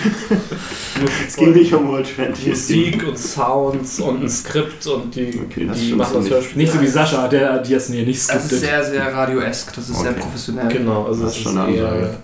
Es 1.27 1.35
ging 1.35 1.51
nicht 1.53 1.73
um 1.73 1.87
World 1.89 2.07
20. 2.15 2.47
Musik 2.47 3.07
und 3.07 3.17
Sounds 3.17 3.99
und 3.99 4.23
ein 4.23 4.29
Skript 4.29 4.85
und 4.87 5.13
die, 5.15 5.41
Okay, 5.49 5.65
das 5.67 5.77
die 5.79 5.93
machen 5.93 6.13
das 6.15 6.23
nicht. 6.23 6.33
Hörspiel. 6.33 6.57
Nicht 6.61 6.73
so 6.73 6.81
wie 6.81 6.87
Sascha, 6.87 7.27
der 7.27 7.59
die 7.59 7.73
das 7.73 7.89
nee, 7.89 8.03
nicht 8.03 8.19
Das 8.29 8.35
ist 8.35 8.45
skriptet. 8.47 8.59
sehr, 8.59 8.83
sehr 8.83 9.13
radioesk. 9.13 9.75
Das 9.75 9.89
ist 9.89 9.99
sehr 9.99 10.11
Okay. 10.11 10.19
professionell. 10.21 10.67
Genau, 10.69 11.05
also 11.05 11.23
Das 11.23 11.31
das, 11.31 11.37
ist 11.37 11.43
schon 11.43 11.57
eine 11.57 11.75
eher. 11.75 11.87
Ansage. 11.87 12.17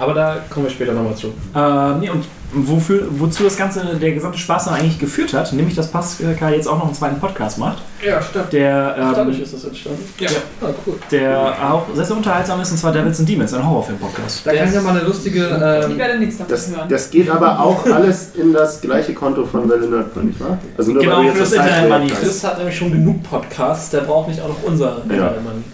Aber 0.00 0.14
da 0.14 0.44
kommen 0.48 0.66
wir 0.66 0.70
später 0.70 0.92
nochmal 0.92 1.14
zu. 1.16 1.26
Äh, 1.54 1.98
nee, 2.00 2.08
und 2.10 2.24
wofür, 2.52 3.06
wozu 3.10 3.44
das 3.44 3.56
Ganze, 3.56 3.84
der 4.00 4.12
gesamte 4.12 4.38
Spaß 4.38 4.66
dann 4.66 4.74
eigentlich 4.74 4.98
geführt 4.98 5.34
hat, 5.34 5.52
nämlich 5.52 5.74
dass 5.74 5.88
Pascal 5.90 6.54
jetzt 6.54 6.66
auch 6.66 6.78
noch 6.78 6.86
einen 6.86 6.94
zweiten 6.94 7.20
Podcast 7.20 7.58
macht, 7.58 7.82
Ja, 8.04 8.22
stimmt. 8.22 8.52
der, 8.52 8.94
Dadurch 8.96 9.36
ähm, 9.36 9.42
ist 9.44 9.52
das 9.54 9.64
entstanden. 9.64 10.02
Ja. 10.18 10.28
Ah, 10.62 10.66
cool. 10.86 10.94
der 11.10 11.54
auch 11.70 11.84
sehr, 11.94 12.04
sehr 12.06 12.16
unterhaltsam 12.16 12.60
ist, 12.60 12.70
und 12.70 12.78
zwar 12.78 12.92
Devils 12.92 13.20
and 13.20 13.28
Demons, 13.28 13.52
ein 13.52 13.66
Horrorfilm-Podcast. 13.68 14.46
Da 14.46 14.54
kann 14.54 14.68
ich 14.68 14.74
ja 14.74 14.80
mal 14.80 14.90
eine 14.96 15.00
lustige. 15.06 15.46
Ich 15.46 15.90
Ähm, 15.90 15.98
werde 15.98 16.18
nichts 16.18 16.38
davon 16.38 16.50
Das, 16.54 16.68
hören. 16.70 16.88
das 16.88 17.10
geht 17.10 17.28
aber 17.30 17.60
auch 17.60 17.84
alles 17.86 18.30
in 18.34 18.52
das 18.52 18.80
gleiche 18.80 19.12
Konto 19.14 19.44
von 19.44 19.68
Welle 19.68 19.86
Nerdpoint, 19.86 20.26
nicht 20.28 20.40
wahr? 20.40 20.58
Also 20.76 20.92
nur 20.92 21.02
Genau, 21.02 21.18
weil 21.18 21.24
du 21.26 21.32
für 21.32 21.38
jetzt 21.40 21.52
das 21.52 21.66
Internet 21.66 21.88
Money. 21.90 22.06
Chris 22.10 22.44
hat 22.44 22.58
nämlich 22.58 22.76
schon 22.78 22.90
genug 22.92 23.22
Podcasts, 23.24 23.90
der 23.90 24.00
braucht 24.00 24.28
nicht 24.28 24.40
auch 24.40 24.48
noch 24.48 24.62
unser 24.64 25.02
Ja. 25.10 25.34
Mann. 25.44 25.64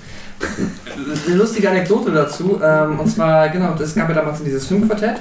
eine 1.27 1.37
lustige 1.37 1.71
Anekdote 1.71 2.11
dazu. 2.11 2.61
Ähm, 2.63 2.99
und 2.99 3.09
zwar, 3.09 3.49
genau, 3.49 3.75
es 3.81 3.95
gab 3.95 4.09
ja 4.09 4.15
damals 4.17 4.43
dieses 4.43 4.67
Filmquartett. 4.67 5.17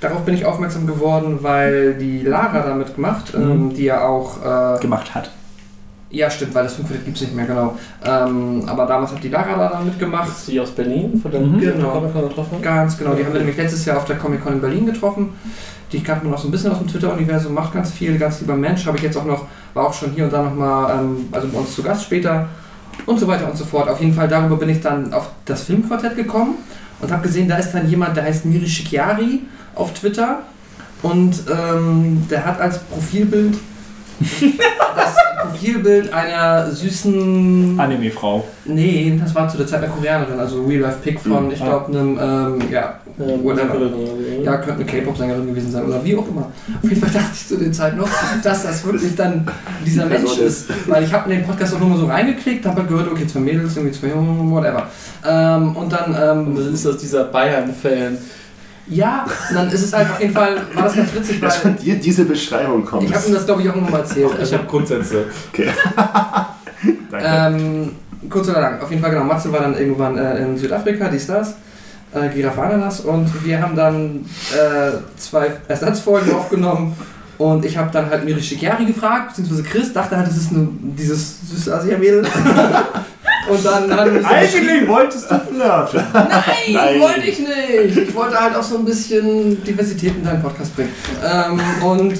Darauf 0.00 0.24
bin 0.24 0.34
ich 0.34 0.44
aufmerksam 0.46 0.86
geworden, 0.86 1.38
weil 1.42 1.94
die 1.94 2.22
Lara 2.22 2.60
da 2.60 2.74
mitgemacht, 2.74 3.34
ähm, 3.34 3.74
die 3.74 3.84
ja 3.84 4.06
auch. 4.06 4.38
Äh, 4.76 4.80
Gemacht 4.80 5.14
hat. 5.14 5.30
ja, 6.10 6.28
stimmt, 6.30 6.54
weil 6.54 6.64
das 6.64 6.74
Filmquartett 6.74 7.04
gibt 7.04 7.16
es 7.18 7.22
nicht 7.22 7.36
mehr, 7.36 7.44
genau. 7.46 7.76
Ähm, 8.04 8.64
aber 8.66 8.86
damals 8.86 9.12
hat 9.12 9.22
die 9.22 9.28
Lara 9.28 9.56
da 9.56 9.68
dann 9.68 9.84
mitgemacht. 9.84 10.28
Ist 10.28 10.48
die 10.48 10.58
aus 10.58 10.70
Berlin, 10.70 11.18
von 11.20 11.30
der 11.30 11.40
Mhm. 11.40 11.60
Genau. 11.60 11.90
Comic-Con 11.90 12.28
getroffen? 12.28 12.62
Ganz 12.62 12.96
genau, 12.98 13.12
die 13.14 13.24
haben 13.24 13.32
wir 13.32 13.40
nämlich 13.40 13.56
letztes 13.58 13.84
Jahr 13.84 13.98
auf 13.98 14.06
der 14.06 14.16
Comic 14.16 14.42
Con 14.42 14.54
in 14.54 14.60
Berlin 14.60 14.86
getroffen. 14.86 15.28
Die 15.92 16.02
kannte 16.02 16.24
man 16.24 16.34
auch 16.34 16.38
so 16.38 16.48
ein 16.48 16.50
bisschen 16.50 16.72
aus 16.72 16.78
dem 16.78 16.88
Twitter-Universum, 16.88 17.52
macht 17.52 17.74
ganz 17.74 17.90
viel, 17.90 18.16
ganz 18.16 18.40
lieber 18.40 18.54
Mensch. 18.56 18.86
Habe 18.86 18.96
ich 18.96 19.02
jetzt 19.02 19.16
auch 19.18 19.24
noch, 19.24 19.44
war 19.74 19.86
auch 19.86 19.92
schon 19.92 20.12
hier 20.12 20.24
und 20.24 20.32
da 20.32 20.42
nochmal, 20.42 20.98
ähm, 20.98 21.28
also 21.32 21.46
bei 21.48 21.58
uns 21.58 21.74
zu 21.74 21.82
Gast 21.82 22.04
später 22.04 22.48
und 23.06 23.18
so 23.20 23.26
weiter 23.28 23.48
und 23.50 23.56
so 23.56 23.64
fort. 23.64 23.88
Auf 23.88 24.00
jeden 24.00 24.14
Fall 24.14 24.28
darüber 24.28 24.56
bin 24.56 24.68
ich 24.70 24.80
dann 24.80 25.12
auf 25.12 25.28
das 25.44 25.62
Filmquartett 25.64 26.16
gekommen 26.16 26.54
und 27.00 27.12
habe 27.12 27.22
gesehen, 27.22 27.48
da 27.48 27.56
ist 27.56 27.72
dann 27.72 27.88
jemand, 27.88 28.16
der 28.16 28.24
heißt 28.24 28.44
Miri 28.46 28.68
Shikiari 28.68 29.40
auf 29.80 29.92
Twitter 29.94 30.40
und 31.02 31.34
ähm, 31.50 32.26
der 32.30 32.44
hat 32.44 32.60
als 32.60 32.78
Profilbild 32.78 33.54
das 34.20 35.14
Profilbild 35.42 36.12
einer 36.12 36.70
süßen 36.70 37.80
Anime-Frau. 37.80 38.44
Nee, 38.66 39.18
das 39.22 39.34
war 39.34 39.48
zu 39.48 39.56
der 39.56 39.66
Zeit 39.66 39.82
eine 39.82 39.90
Koreanerin, 39.90 40.38
also 40.38 40.62
Real 40.64 40.82
Life 40.82 40.98
Pick 41.02 41.18
von, 41.20 41.46
Mhm. 41.46 41.52
ich 41.52 41.58
glaube, 41.64 41.86
einem, 41.98 42.18
ähm, 42.20 42.70
ja, 42.70 42.94
Ähm, 43.18 43.44
whatever. 43.44 43.74
Ja. 44.42 44.56
Könnte 44.58 44.74
eine 44.76 44.84
K-Pop-Sängerin 44.86 45.46
gewesen 45.46 45.70
sein 45.70 45.84
oder 45.84 46.02
wie 46.02 46.16
auch 46.16 46.26
immer. 46.28 46.50
Auf 46.82 46.88
jeden 46.88 47.00
Fall 47.02 47.10
dachte 47.10 47.30
ich 47.34 47.46
zu 47.48 47.56
der 47.58 47.70
Zeit 47.72 47.94
noch, 47.96 48.08
dass 48.42 48.62
das 48.62 48.82
wirklich 48.84 49.14
dann 49.14 49.46
dieser 49.84 50.04
Die 50.04 50.08
Person 50.10 50.30
Mensch 50.38 50.40
ist. 50.40 50.68
Weil 50.86 51.04
ich 51.04 51.12
habe 51.12 51.30
in 51.30 51.38
den 51.38 51.46
Podcast 51.46 51.74
auch 51.74 51.80
nur 51.80 51.90
mal 51.90 51.98
so 51.98 52.06
reingeklickt, 52.06 52.64
habe 52.64 52.80
halt 52.80 52.88
gehört, 52.88 53.10
okay, 53.12 53.26
zwei 53.26 53.40
Mädels, 53.40 53.76
irgendwie 53.76 53.98
zwei 53.98 54.08
Jungen, 54.08 54.50
whatever. 54.50 54.86
Ähm, 55.26 55.76
und 55.76 55.92
dann, 55.92 56.14
Und 56.14 56.16
ähm, 56.48 56.54
dann 56.64 56.72
ist 56.74 56.86
das 56.86 56.96
dieser 56.98 57.24
Bayern-Fan. 57.24 58.16
Ja, 58.90 59.24
und 59.48 59.54
dann 59.54 59.70
ist 59.70 59.82
es 59.82 59.92
halt 59.92 60.10
auf 60.10 60.20
jeden 60.20 60.34
Fall, 60.34 60.56
war 60.74 60.84
das 60.84 60.96
ganz 60.96 61.14
witzig, 61.14 61.40
Dass 61.40 61.64
weil 61.64 61.72
von 61.74 61.82
dir 61.82 61.94
diese 61.96 62.24
Beschreibung 62.24 62.84
kommt. 62.84 63.04
ich 63.04 63.14
habe 63.14 63.26
ihm 63.26 63.34
das, 63.34 63.46
glaube 63.46 63.62
ich, 63.62 63.70
auch 63.70 63.76
immer 63.76 63.88
mal 63.88 64.00
erzählt. 64.00 64.30
Ich 64.42 64.52
habe 64.52 64.64
Grundsätze. 64.64 65.26
Danke. 67.10 67.26
Ähm, 67.26 67.92
kurz 68.28 68.48
oder 68.48 68.60
lang, 68.60 68.80
auf 68.80 68.90
jeden 68.90 69.00
Fall 69.00 69.12
genau. 69.12 69.24
Matze 69.24 69.52
war 69.52 69.60
dann 69.60 69.76
irgendwann 69.76 70.18
äh, 70.18 70.42
in 70.42 70.56
Südafrika, 70.56 71.08
dies, 71.08 71.26
das, 71.26 71.54
äh, 72.12 72.28
Giraffe 72.34 72.62
Ananas 72.62 73.00
und 73.00 73.44
wir 73.44 73.62
haben 73.62 73.76
dann 73.76 74.24
äh, 74.52 74.92
zwei 75.16 75.52
Ersatzfolgen 75.68 76.32
aufgenommen 76.34 76.96
und 77.38 77.64
ich 77.64 77.76
habe 77.76 77.90
dann 77.92 78.10
halt 78.10 78.24
Miri 78.24 78.42
Shikiari 78.42 78.86
gefragt, 78.86 79.28
beziehungsweise 79.28 79.62
Chris 79.62 79.92
dachte 79.92 80.16
halt, 80.16 80.26
das 80.26 80.36
ist 80.36 80.52
eine, 80.52 80.68
dieses 80.96 81.48
süße 81.48 81.74
Asia-Mädel. 81.74 82.24
und 83.48 83.64
dann 83.64 83.96
haben 83.96 84.24
Eigentlich 84.24 84.88
wolltest 84.88 85.30
du 85.30 85.38
flirten. 85.38 86.02
Nein, 86.12 86.72
Nein. 86.72 87.00
wollte 87.00 87.20
ich 87.20 87.38
nicht. 87.38 88.08
Ich 88.08 88.14
wollte 88.14 88.40
halt 88.40 88.56
auch 88.56 88.62
so 88.62 88.78
ein 88.78 88.84
bisschen 88.84 89.62
Diversität 89.64 90.16
in 90.16 90.24
deinen 90.24 90.42
Podcast 90.42 90.74
bringen. 90.76 90.90
Ähm, 91.24 91.60
und 91.84 92.14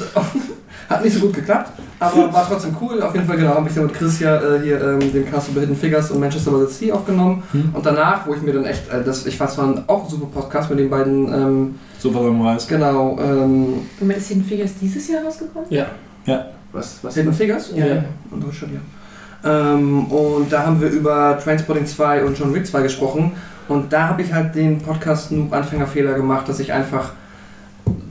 hat 0.89 1.05
nicht 1.05 1.15
so 1.15 1.21
gut 1.21 1.35
geklappt, 1.35 1.71
aber 2.01 2.33
war 2.33 2.47
trotzdem 2.49 2.77
cool. 2.81 3.01
Auf 3.03 3.15
jeden 3.15 3.27
Fall, 3.27 3.37
genau, 3.37 3.55
habe 3.55 3.69
ich 3.69 3.75
dann 3.75 3.85
mit 3.85 3.95
Chris 3.95 4.19
ja 4.19 4.37
äh, 4.37 4.61
hier 4.61 4.81
ähm, 4.81 5.13
den 5.13 5.31
Cast 5.31 5.51
über 5.51 5.61
Hidden 5.61 5.77
Figures 5.77 6.11
und 6.11 6.21
Manchester 6.21 6.51
by 6.51 6.67
the 6.67 6.73
Sea 6.73 6.95
aufgenommen. 6.95 7.43
Hm. 7.53 7.71
Und 7.73 7.87
danach, 7.87 8.27
wo 8.27 8.35
ich 8.35 8.43
mir 8.43 8.53
dann 8.53 8.65
echt, 8.65 8.89
äh, 8.89 9.05
das, 9.05 9.27
ich 9.27 9.37
fand 9.37 9.51
es 9.51 9.59
war 9.59 9.67
ein 9.67 9.85
auch 9.87 10.05
ein 10.05 10.11
super 10.11 10.27
Podcast 10.27 10.69
mit 10.71 10.81
den 10.81 10.91
beiden, 10.91 11.33
ähm, 11.33 11.79
Super 11.99 12.23
Samurais. 12.25 12.67
genau, 12.67 13.19
ähm, 13.21 13.83
Moment, 14.01 14.19
ist 14.19 14.29
Hidden 14.29 14.45
Figures 14.45 14.73
dieses 14.81 15.07
Jahr 15.09 15.23
rausgekommen? 15.23 15.69
Ja. 15.71 15.87
Was, 16.73 16.99
was? 17.03 17.15
Hidden 17.15 17.33
Figures? 17.33 17.73
Ja. 17.75 18.05
Unsere 18.31 18.53
schon, 18.53 18.73
ja. 18.73 18.81
Ähm, 19.45 20.05
und 20.07 20.53
da 20.53 20.67
haben 20.67 20.81
wir 20.81 20.89
über 20.89 21.39
Transporting 21.43 21.87
2 21.87 22.25
und 22.25 22.39
John 22.39 22.55
Wick 22.55 22.67
2 22.67 22.83
gesprochen. 22.83 23.33
Und 23.69 23.93
da 23.93 24.09
habe 24.09 24.23
ich 24.23 24.33
halt 24.33 24.55
den 24.55 24.81
Podcast 24.81 25.31
Noob 25.33 25.53
Anfängerfehler 25.53 26.15
gemacht, 26.15 26.49
dass 26.49 26.59
ich 26.61 26.73
einfach 26.73 27.12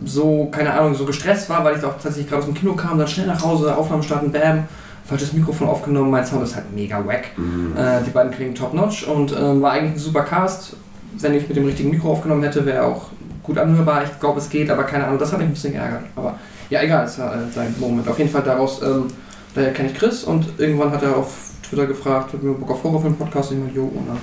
so, 0.06 0.46
keine 0.52 0.74
Ahnung, 0.74 0.96
so 0.96 1.06
gestresst 1.06 1.50
war, 1.50 1.64
weil 1.64 1.78
ich 1.78 1.84
auch 1.84 1.94
tatsächlich 1.94 2.28
gerade 2.28 2.42
aus 2.42 2.46
dem 2.46 2.54
Kino 2.54 2.74
kam, 2.74 2.98
dann 2.98 3.08
schnell 3.08 3.28
nach 3.28 3.44
Hause, 3.44 3.76
Aufnahmen 3.76 4.04
starten, 4.04 4.32
bam, 4.32 4.66
falsches 5.06 5.34
Mikrofon 5.34 5.68
aufgenommen, 5.68 6.12
mein 6.12 6.26
Sound 6.26 6.44
ist 6.44 6.56
halt 6.56 6.74
mega 6.74 7.06
wack. 7.06 7.38
Mhm. 7.38 7.76
Äh, 7.76 8.04
die 8.06 8.12
beiden 8.12 8.32
klingen 8.32 8.56
top 8.56 8.74
notch 8.74 9.06
und 9.08 9.34
ähm, 9.34 9.62
war 9.62 9.74
eigentlich 9.74 9.94
ein 9.94 10.00
super 10.00 10.22
Cast. 10.22 10.76
Wenn 11.18 11.34
ich 11.34 11.48
mit 11.48 11.58
dem 11.58 11.66
richtigen 11.66 11.90
Mikro 11.90 12.12
aufgenommen 12.12 12.44
hätte, 12.44 12.66
wäre 12.66 12.84
auch 12.84 13.08
gut 13.44 13.58
anhörbar. 13.58 14.04
Ich 14.04 14.20
glaube, 14.20 14.40
es 14.40 14.50
geht, 14.50 14.70
aber 14.70 14.84
keine 14.84 15.06
Ahnung, 15.06 15.20
das 15.20 15.32
hat 15.32 15.40
mich 15.40 15.48
ein 15.48 15.54
bisschen 15.54 15.74
geärgert. 15.74 16.04
Aber 16.16 16.36
ja, 16.70 16.82
egal, 16.82 17.06
es 17.06 17.18
war 17.20 17.34
äh, 17.34 17.52
sein 17.54 17.74
Moment. 17.80 18.08
Auf 18.08 18.18
jeden 18.18 18.30
Fall 18.30 18.44
daraus, 18.44 18.82
ähm, 18.84 19.08
daher 19.56 19.74
kenne 19.74 19.90
ich 19.92 19.96
Chris 19.98 20.24
und 20.24 20.46
irgendwann 20.58 20.92
hat 20.92 21.04
er 21.04 21.18
auf 21.18 21.52
Twitter 21.68 21.86
gefragt, 21.88 22.34
hat 22.34 22.42
mir 22.44 22.54
Bock 22.54 22.72
auf 22.72 22.84
Horrorfilm-Podcast, 22.84 23.52
ich 23.52 23.58
meine, 23.58 23.72
jo, 23.74 23.84
und 23.84 24.08
dann, 24.08 24.18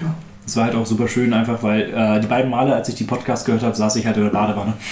ja. 0.00 0.14
Es 0.46 0.56
war 0.56 0.64
halt 0.64 0.74
auch 0.74 0.84
super 0.84 1.08
schön, 1.08 1.32
einfach 1.32 1.62
weil 1.62 1.82
äh, 1.94 2.20
die 2.20 2.26
beiden 2.26 2.50
Male, 2.50 2.74
als 2.74 2.88
ich 2.90 2.96
die 2.96 3.04
Podcast 3.04 3.46
gehört 3.46 3.62
habe, 3.62 3.74
saß 3.74 3.96
ich 3.96 4.04
halt 4.06 4.16
in 4.16 4.24
der 4.24 4.30
Badewanne. 4.30 4.74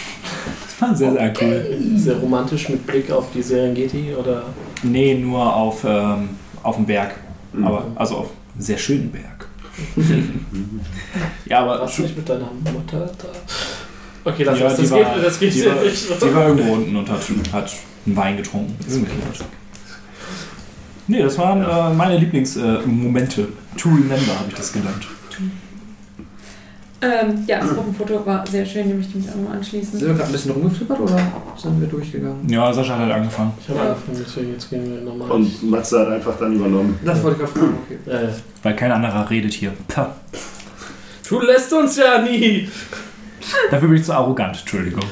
Das 0.81 0.91
war 0.91 0.97
sehr, 0.97 1.13
sehr 1.13 1.33
cool. 1.41 1.79
Sehr 1.95 2.17
romantisch 2.17 2.69
mit 2.69 2.85
Blick 2.85 3.09
auf 3.13 3.27
die 3.33 3.41
Serengeti 3.43 4.13
oder. 4.19 4.43
Nee, 4.83 5.15
nur 5.15 5.55
auf, 5.55 5.85
ähm, 5.85 6.31
auf 6.65 6.75
dem 6.75 6.87
Berg. 6.87 7.15
Mhm. 7.53 7.65
Aber, 7.65 7.87
also 7.95 8.17
auf 8.17 8.27
einem 8.55 8.63
sehr 8.63 8.79
schönen 8.79 9.13
Berg. 9.13 9.47
ja, 11.47 11.61
aber 11.61 11.81
Warst 11.81 11.99
du 11.99 12.03
nicht 12.03 12.17
mit 12.17 12.29
deiner 12.29 12.49
Mutter 12.73 13.11
da? 13.19 14.29
Okay, 14.31 14.43
lass 14.45 14.59
Ja, 14.59 14.67
uns. 14.69 14.77
Das 14.79 14.91
war- 14.91 14.99
geht, 14.99 15.25
das 15.25 15.39
geht 15.39 15.55
die 15.55 15.61
sehr 15.61 15.77
war- 15.77 15.83
nicht. 15.85 16.23
die 16.23 16.35
war 16.35 16.49
irgendwo 16.49 16.73
unten 16.73 16.97
und 16.97 17.09
hat, 17.11 17.21
hat 17.53 17.73
einen 18.07 18.17
Wein 18.17 18.37
getrunken. 18.37 18.77
Ist 18.87 18.99
mir 19.01 19.07
klar. 19.07 19.47
Nee, 21.09 21.23
das 21.23 21.37
waren 21.39 21.63
äh, 21.63 21.95
meine 21.95 22.17
Lieblingsmomente. 22.19 23.49
to 23.77 23.89
remember 23.89 24.39
habe 24.39 24.49
ich 24.49 24.55
das 24.55 24.73
genannt. 24.73 25.07
Ähm, 27.05 27.43
ja, 27.49 27.59
das 27.59 27.71
Gruppenfoto 27.75 28.25
war 28.25 28.47
sehr 28.47 28.65
schön, 28.65 28.87
dem 28.89 28.99
möchte 28.99 29.19
ich 29.19 29.25
mich 29.25 29.31
auch 29.33 29.35
nochmal 29.35 29.57
anschließen. 29.57 29.99
Sind 29.99 30.07
wir 30.09 30.15
gerade 30.15 30.27
ein 30.29 30.33
bisschen 30.33 30.53
rumgeflippert 30.53 31.01
oder 31.01 31.19
sind 31.57 31.81
wir 31.81 31.89
durchgegangen? 31.89 32.49
Ja, 32.49 32.73
Sascha 32.73 32.93
hat 32.95 33.01
halt 33.01 33.13
angefangen. 33.13 33.53
Ich 33.61 33.69
habe 33.71 33.79
Ja. 33.81 33.85
angefangen, 33.87 34.25
deswegen 34.25 34.53
jetzt 34.53 34.71
gehen 34.71 34.89
wir 34.95 35.01
nochmal. 35.01 35.31
Und 35.33 35.69
Matze 35.69 35.99
hat 35.99 36.09
einfach 36.11 36.39
dann 36.39 36.55
übernommen. 36.55 36.97
Das 37.05 37.21
wollte 37.25 37.43
ich 37.43 37.51
gerade 37.53 37.59
fragen, 37.59 37.79
okay. 37.85 38.27
Äh, 38.27 38.29
Weil 38.63 38.77
kein 38.77 38.93
anderer 38.93 39.29
redet 39.29 39.53
hier. 39.53 39.73
Pah. 39.89 40.15
du 41.29 41.41
lässt 41.41 41.73
uns 41.73 41.97
ja 41.97 42.23
nie! 42.23 42.69
Dafür 43.73 43.89
bin 43.89 43.97
ich 43.99 44.05
zu 44.05 44.13
arrogant, 44.15 44.61
Entschuldigung. 44.61 45.03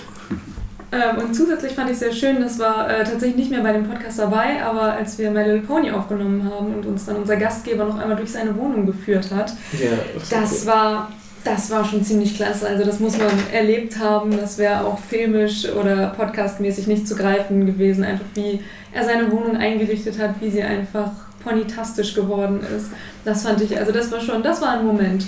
Ähm, 0.92 1.18
und 1.22 1.34
zusätzlich 1.34 1.72
fand 1.72 1.90
ich 1.90 1.98
sehr 1.98 2.12
schön, 2.12 2.40
das 2.40 2.58
war 2.58 2.90
äh, 2.90 3.04
tatsächlich 3.04 3.36
nicht 3.36 3.50
mehr 3.50 3.62
bei 3.62 3.72
dem 3.72 3.88
Podcast 3.88 4.18
dabei, 4.18 4.62
aber 4.62 4.92
als 4.94 5.18
wir 5.18 5.30
My 5.30 5.42
Little 5.42 5.60
Pony 5.60 5.90
aufgenommen 5.90 6.50
haben 6.50 6.74
und 6.74 6.84
uns 6.86 7.06
dann 7.06 7.16
unser 7.16 7.36
Gastgeber 7.36 7.84
noch 7.84 7.98
einmal 7.98 8.16
durch 8.16 8.32
seine 8.32 8.56
Wohnung 8.56 8.86
geführt 8.86 9.30
hat, 9.30 9.52
Ja, 9.72 9.90
das 10.30 10.66
war, 10.66 11.12
das 11.44 11.70
war 11.70 11.84
schon 11.84 12.04
ziemlich 12.04 12.34
klasse. 12.36 12.66
Also 12.66 12.84
das 12.84 12.98
muss 12.98 13.16
man 13.16 13.30
erlebt 13.52 13.98
haben. 13.98 14.36
Das 14.36 14.58
wäre 14.58 14.84
auch 14.84 14.98
filmisch 14.98 15.68
oder 15.70 16.08
podcastmäßig 16.08 16.86
nicht 16.86 17.06
zu 17.06 17.14
greifen 17.14 17.66
gewesen. 17.66 18.04
Einfach 18.04 18.26
wie 18.34 18.60
er 18.92 19.04
seine 19.04 19.30
Wohnung 19.30 19.56
eingerichtet 19.56 20.18
hat, 20.18 20.40
wie 20.40 20.50
sie 20.50 20.62
einfach 20.62 21.12
ponytastisch 21.44 22.14
geworden 22.14 22.60
ist. 22.76 22.90
Das 23.24 23.44
fand 23.44 23.60
ich, 23.62 23.78
also 23.78 23.92
das 23.92 24.10
war 24.10 24.20
schon, 24.20 24.42
das 24.42 24.60
war 24.60 24.72
ein 24.72 24.84
Moment. 24.84 25.26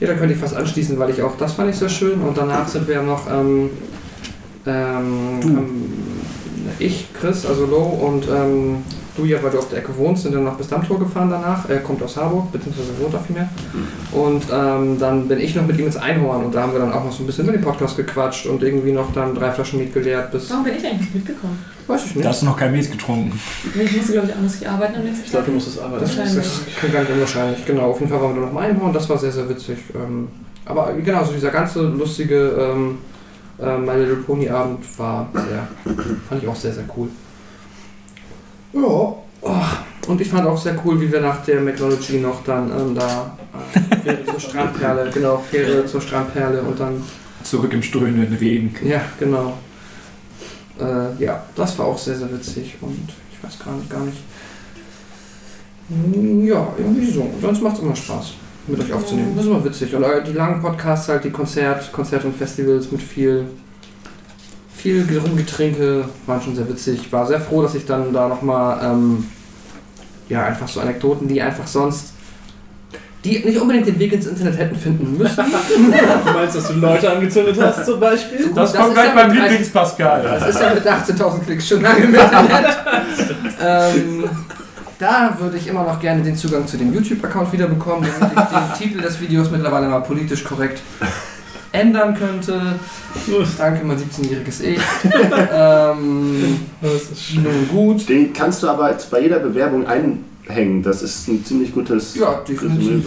Ja, 0.00 0.08
da 0.08 0.14
könnte 0.14 0.34
ich 0.34 0.40
fast 0.40 0.56
anschließen, 0.56 0.98
weil 0.98 1.10
ich 1.10 1.22
auch, 1.22 1.36
das 1.36 1.52
fand 1.52 1.70
ich 1.70 1.76
sehr 1.76 1.88
schön. 1.88 2.20
Und 2.20 2.36
danach 2.36 2.66
sind 2.68 2.86
wir 2.88 2.96
ja 2.96 3.02
noch, 3.02 3.30
ähm, 3.30 3.70
ähm, 4.66 5.40
Du. 5.40 5.48
ähm, 5.48 5.84
ich, 6.78 7.08
Chris, 7.12 7.46
also 7.46 7.66
Lo 7.66 7.78
und 7.82 8.26
ähm, 8.28 8.78
du 9.16 9.24
ja, 9.24 9.42
weil 9.42 9.50
du 9.50 9.58
auf 9.58 9.68
der 9.68 9.78
Ecke 9.78 9.96
wohnst, 9.96 10.24
sind 10.24 10.34
dann 10.34 10.44
noch 10.44 10.56
bis 10.56 10.68
Dammtor 10.68 10.98
gefahren 10.98 11.30
danach. 11.30 11.68
Er 11.68 11.78
kommt 11.78 12.02
aus 12.02 12.16
Harburg, 12.16 12.50
beziehungsweise 12.52 12.88
wohnt 13.00 13.14
da 13.14 13.18
vielmehr. 13.18 13.48
Und 14.12 14.42
ähm, 14.52 14.98
dann 14.98 15.28
bin 15.28 15.38
ich 15.40 15.54
noch 15.54 15.66
mit 15.66 15.78
ihm 15.78 15.86
ins 15.86 15.96
Einhorn 15.96 16.44
und 16.44 16.54
da 16.54 16.62
haben 16.62 16.72
wir 16.72 16.80
dann 16.80 16.92
auch 16.92 17.04
noch 17.04 17.12
so 17.12 17.22
ein 17.22 17.26
bisschen 17.26 17.44
über 17.44 17.52
den 17.56 17.62
Podcast 17.62 17.96
gequatscht 17.96 18.46
und 18.46 18.62
irgendwie 18.62 18.92
noch 18.92 19.12
dann 19.12 19.34
drei 19.34 19.50
Flaschen 19.52 19.78
Miet 19.78 19.94
geleert 19.94 20.32
bis. 20.32 20.50
Warum 20.50 20.64
bin 20.64 20.74
ich 20.76 20.84
eigentlich 20.84 21.14
mitgekommen? 21.14 21.64
Weiß 21.86 22.04
ich 22.06 22.12
Da 22.12 22.18
nicht. 22.18 22.28
hast 22.28 22.42
du 22.42 22.46
noch 22.46 22.56
kein 22.56 22.72
Mies 22.72 22.90
getrunken. 22.90 23.38
Nee, 23.74 23.82
ich 23.84 23.96
musste, 23.96 24.12
glaube 24.12 24.28
ich, 24.28 24.34
auch 24.34 24.38
muss 24.40 24.54
ich 24.60 24.68
arbeiten 24.68 24.96
am 24.96 25.04
nächsten 25.04 25.24
Ich 25.24 25.30
glaube, 25.30 25.44
Tag. 25.44 25.46
du 25.46 25.52
musst 25.52 25.68
es 25.68 25.78
arbeiten. 25.78 26.00
Das, 26.04 26.16
das 26.34 26.60
klingt 26.78 26.92
gar 26.94 27.00
nicht 27.02 27.12
unwahrscheinlich. 27.12 27.64
Genau, 27.64 27.82
auf 27.90 28.00
jeden 28.00 28.10
Fall 28.10 28.20
waren 28.20 28.34
wir 28.34 28.42
dann 28.42 28.52
noch 28.54 28.60
im 28.60 28.70
Einhorn, 28.70 28.92
das 28.92 29.08
war 29.08 29.18
sehr, 29.18 29.30
sehr 29.32 29.48
witzig. 29.48 29.78
Ähm, 29.94 30.28
aber 30.64 30.92
genau, 30.94 31.22
so 31.24 31.32
dieser 31.32 31.50
ganze 31.50 31.82
lustige 31.82 32.48
ähm, 32.58 32.98
äh, 33.60 33.78
My 33.78 33.92
Little 33.98 34.16
Pony 34.16 34.48
Abend 34.48 34.80
war 34.98 35.28
sehr, 35.32 35.68
fand 36.28 36.42
ich 36.42 36.48
auch 36.48 36.56
sehr, 36.56 36.72
sehr 36.72 36.84
cool. 36.96 37.08
Ja, 38.72 38.80
oh, 38.82 39.16
und 40.08 40.20
ich 40.20 40.28
fand 40.28 40.46
auch 40.46 40.58
sehr 40.60 40.76
cool, 40.84 41.00
wie 41.00 41.10
wir 41.10 41.20
nach 41.20 41.44
der 41.44 41.60
McNology 41.60 42.18
noch 42.18 42.42
dann 42.44 42.70
ähm, 42.70 42.94
da 42.94 43.36
äh, 43.74 43.96
Fähre 44.02 44.24
zur 44.26 44.40
Strandperle, 44.40 45.10
genau, 45.14 45.38
Fähre 45.50 45.86
zur 45.86 46.00
Strandperle 46.00 46.62
und 46.62 46.78
dann 46.80 47.02
Zurück 47.42 47.72
im 47.72 47.82
strömenden 47.82 48.36
Regen. 48.36 48.74
ja, 48.84 49.00
genau. 49.20 49.56
Äh, 50.80 51.22
ja, 51.22 51.42
das 51.54 51.78
war 51.78 51.86
auch 51.86 51.98
sehr, 51.98 52.16
sehr 52.16 52.30
witzig 52.32 52.76
und 52.80 53.08
ich 53.32 53.42
weiß 53.42 53.58
gar 53.64 53.74
nicht, 53.74 53.90
gar 53.90 54.00
nicht. 54.00 54.18
Hm, 55.88 56.46
Ja, 56.46 56.68
irgendwie 56.76 57.10
so. 57.10 57.28
Sonst 57.40 57.62
macht 57.62 57.76
es 57.76 57.82
immer 57.82 57.96
Spaß, 57.96 58.34
mit 58.66 58.80
euch 58.80 58.92
aufzunehmen. 58.92 59.32
Das 59.36 59.44
ist 59.44 59.50
immer 59.50 59.64
witzig. 59.64 59.94
Und 59.94 60.04
die 60.26 60.32
langen 60.32 60.60
Podcasts 60.60 61.08
halt, 61.08 61.24
die 61.24 61.30
Konzert, 61.30 61.92
Konzerte 61.92 62.26
und 62.26 62.36
Festivals 62.36 62.90
mit 62.90 63.02
viel, 63.02 63.46
viel 64.74 65.18
Rumgetränke 65.18 66.08
waren 66.26 66.42
schon 66.42 66.56
sehr 66.56 66.68
witzig. 66.68 67.00
Ich 67.06 67.12
war 67.12 67.26
sehr 67.26 67.40
froh, 67.40 67.62
dass 67.62 67.74
ich 67.74 67.86
dann 67.86 68.12
da 68.12 68.28
nochmal, 68.28 68.80
ähm, 68.84 69.26
ja, 70.28 70.44
einfach 70.44 70.68
so 70.68 70.80
Anekdoten, 70.80 71.28
die 71.28 71.40
einfach 71.40 71.66
sonst, 71.66 72.12
die 73.26 73.44
nicht 73.44 73.60
unbedingt 73.60 73.86
den 73.86 73.98
Weg 73.98 74.12
ins 74.12 74.26
Internet 74.26 74.58
hätten 74.58 74.76
finden 74.76 75.18
müssen. 75.18 75.44
Du 76.26 76.32
meinst, 76.32 76.56
dass 76.56 76.68
du 76.68 76.74
Leute 76.74 77.10
angezündet 77.10 77.56
hast 77.60 77.84
zum 77.84 77.98
Beispiel? 78.00 78.50
Das, 78.54 78.72
Das 78.72 78.80
kommt 78.80 78.94
gleich 78.94 79.08
ja 79.08 79.14
beim 79.14 79.28
mit 79.28 79.38
30 79.38 79.50
Lieblings-Pascal. 79.50 80.22
Das 80.22 80.48
ist 80.48 80.60
ja 80.60 80.74
mit 80.74 80.86
18.000 80.86 81.44
Klicks 81.44 81.68
schon 81.68 81.82
lange 81.82 82.04
im 82.04 82.14
Internet. 82.14 82.76
ähm, 83.64 84.24
da 84.98 85.36
würde 85.38 85.56
ich 85.56 85.66
immer 85.66 85.82
noch 85.82 86.00
gerne 86.00 86.22
den 86.22 86.36
Zugang 86.36 86.66
zu 86.66 86.76
dem 86.76 86.92
YouTube-Account 86.92 87.52
wiederbekommen, 87.52 88.08
damit 88.18 88.32
ich 88.36 88.44
den 88.44 88.78
Titel 88.78 89.02
des 89.02 89.20
Videos 89.20 89.50
mittlerweile 89.50 89.88
mal 89.88 90.00
politisch 90.00 90.44
korrekt 90.44 90.80
ändern 91.72 92.14
könnte. 92.14 92.60
Danke, 93.58 93.84
mein 93.84 93.98
17-jähriges 93.98 94.62
Ich. 94.62 94.80
ähm, 95.52 96.60
nun 97.34 97.68
gut. 97.68 98.08
Den 98.08 98.32
kannst 98.32 98.62
du 98.62 98.68
aber 98.68 98.90
jetzt 98.90 99.10
bei 99.10 99.20
jeder 99.20 99.38
Bewerbung 99.38 99.86
einhängen. 100.48 100.82
Das 100.82 101.02
ist 101.02 101.28
ein 101.28 101.44
ziemlich 101.44 101.72
gutes. 101.72 102.14
Ja, 102.14 102.42
definitiv. 102.46 103.06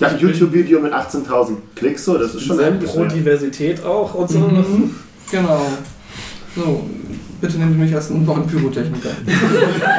Habe 0.00 0.14
ein 0.14 0.18
YouTube-Video 0.18 0.80
mit 0.80 0.92
18.000 0.92 1.56
Klicks, 1.74 2.04
so, 2.04 2.16
das 2.16 2.34
ist 2.34 2.44
schon 2.44 2.58
ein 2.60 2.78
pro 2.80 3.04
Diversität 3.04 3.84
auch 3.84 4.14
und 4.14 4.30
so. 4.30 4.38
Mhm, 4.38 4.94
genau. 5.30 5.66
So, 6.56 6.84
bitte 7.40 7.58
nehmt 7.58 7.78
mich 7.78 7.94
als 7.94 8.10
einen 8.10 8.24
neuen 8.24 8.46
Pyrotechniker. 8.46 9.10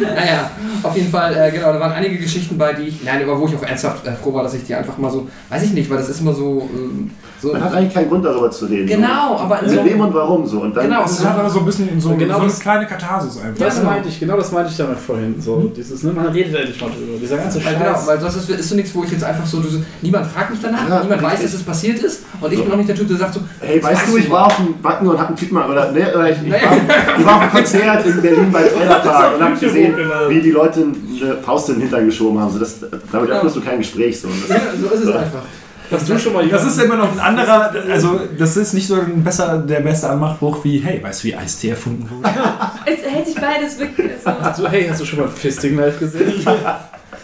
naja, 0.00 0.50
auf 0.82 0.96
jeden 0.96 1.10
Fall, 1.10 1.34
äh, 1.36 1.50
genau, 1.50 1.72
da 1.72 1.80
waren 1.80 1.92
einige 1.92 2.18
Geschichten 2.18 2.56
bei, 2.56 2.72
die 2.72 2.84
ich, 2.84 3.02
nein, 3.04 3.22
aber 3.22 3.38
wo 3.40 3.46
ich 3.46 3.56
auch 3.56 3.62
ernsthaft 3.62 4.06
äh, 4.06 4.12
froh 4.12 4.32
war, 4.34 4.42
dass 4.42 4.54
ich 4.54 4.64
die 4.64 4.74
einfach 4.74 4.96
mal 4.98 5.10
so, 5.10 5.28
weiß 5.48 5.62
ich 5.64 5.72
nicht, 5.72 5.90
weil 5.90 5.98
das 5.98 6.08
ist 6.08 6.20
immer 6.20 6.32
so, 6.32 6.68
ähm, 6.74 7.10
so 7.40 7.52
Man 7.52 7.62
hat 7.62 7.72
eigentlich 7.74 7.94
keinen 7.94 8.08
Grund 8.08 8.24
darüber 8.24 8.50
zu 8.50 8.66
reden. 8.66 8.86
genau, 8.88 9.36
aber 9.38 9.60
So. 9.64 9.68
so, 9.76 9.82
Mit 9.82 9.92
wem 9.92 10.00
und 10.00 10.12
warum 10.14 10.44
so. 10.46 10.60
Und 10.62 10.76
dann 10.76 10.88
Genau, 10.88 11.02
Das 11.02 11.12
ist 11.20 11.24
einfach 11.26 11.48
so 11.48 11.60
ein 11.60 11.66
bisschen 11.66 12.00
so, 12.00 12.14
Genau 12.16 12.34
so 12.34 12.40
eine 12.40 12.48
das- 12.50 12.58
kleine 12.60 12.86
Katharsis 12.86 13.40
einfach. 13.40 13.58
Das 13.64 13.76
genau. 13.78 13.90
meinte 13.90 14.08
ich, 14.08 14.18
genau 14.20 14.36
das 14.36 14.50
meinte 14.52 14.70
ich 14.72 14.76
damit 14.76 14.98
vorhin. 14.98 15.40
So, 15.40 15.72
dieses, 15.76 16.02
ne, 16.02 16.12
man 16.12 16.26
redet 16.28 16.54
endlich 16.56 16.80
mal 16.80 16.88
drüber. 16.90 17.16
Dieser 17.20 17.36
ganze 17.36 17.64
weil, 17.64 17.74
Scheiß. 17.74 17.78
genau, 17.78 18.06
weil 18.06 18.18
das 18.18 18.36
ist, 18.36 18.50
ist 18.50 18.68
so 18.68 18.74
nichts, 18.74 18.92
wo 18.94 19.04
ich 19.04 19.12
jetzt 19.12 19.22
einfach 19.24 19.46
so, 19.46 19.60
du, 19.60 19.68
so- 19.68 19.78
niemand 20.02 20.26
fragt 20.26 20.50
mich 20.50 20.58
danach, 20.60 20.88
Ja, 20.88 21.00
niemand 21.02 21.22
weiß, 21.22 21.42
dass 21.42 21.54
es 21.54 21.62
passiert 21.62 22.00
ist 22.00 22.24
und 22.40 22.52
ich 22.52 22.60
bin 22.62 22.72
auch 22.72 22.76
nicht 22.76 22.88
der 22.88 22.96
Typ, 22.96 23.06
der 23.08 23.16
sagt 23.18 23.34
so, 23.34 23.40
Hey, 23.60 23.80
weißt 23.82 24.08
du, 24.08 24.16
ich 24.16 24.28
war 24.30 24.46
auf 24.46 24.56
dem 24.56 24.80
Backen 24.82 25.06
und 25.06 25.18
hab 25.20 25.28
einen 25.28 25.36
Typen 25.36 25.54
mal, 25.54 25.70
oder, 25.70 25.92
ne, 25.92 26.12
oder 26.14 26.30
ich, 26.30 26.38
ich, 26.48 26.62
Naja. 26.62 26.70
war, 26.70 27.18
ich 27.18 27.26
war 27.26 27.36
auf 27.36 27.42
einem 27.42 27.50
Konzert 27.52 28.06
in 28.06 28.22
Berlin 28.22 28.52
bei 28.52 28.62
Trailerpark 28.62 29.36
und 29.36 29.44
hab 29.44 29.60
gesehen, 29.60 29.94
wie 30.28 30.40
die 30.40 30.50
Leute 30.50 30.80
eine 30.82 31.36
Faust 31.36 31.68
in 31.68 31.74
den 31.76 31.82
Hintern 31.82 32.06
geschoben 32.06 32.40
haben. 32.40 32.52
So, 32.52 32.58
das, 32.58 32.76
damit 33.12 33.28
Ja. 33.30 33.36
öffnest 33.36 33.56
du 33.56 33.60
kein 33.60 33.78
Gespräch. 33.78 34.20
So. 34.20 34.28
Und 34.28 34.48
ja, 34.48 34.54
das, 34.56 34.80
so 34.80 34.94
ist 34.94 35.04
es 35.04 35.14
einfach. 35.14 35.42
Hast 35.90 36.06
du 36.06 36.18
schon 36.18 36.34
mal 36.34 36.46
Das 36.46 36.66
ist 36.66 36.78
immer 36.82 36.96
noch 36.96 37.10
ein 37.12 37.18
anderer, 37.18 37.72
also 37.90 38.20
das 38.38 38.58
ist 38.58 38.74
nicht 38.74 38.86
so 38.86 38.96
ein 38.96 39.24
besser, 39.24 39.56
der 39.58 39.80
beste 39.80 40.10
Anmachspruch 40.10 40.62
wie, 40.62 40.78
hey, 40.80 41.02
weißt 41.02 41.24
du, 41.24 41.28
wie 41.28 41.34
Eistee 41.34 41.70
erfunden 41.70 42.06
wurde? 42.10 42.28
Es 42.84 43.10
hält 43.10 43.26
sich 43.26 43.36
beides 43.36 43.78
wirklich 43.78 44.10
so. 44.22 44.30
Hast 44.30 44.58
du, 44.60 44.68
hey, 44.68 44.86
hast 44.88 45.00
du 45.00 45.04
schon 45.06 45.20
mal 45.20 45.28
Fisting 45.28 45.76
Live 45.76 45.98
gesehen? 45.98 46.46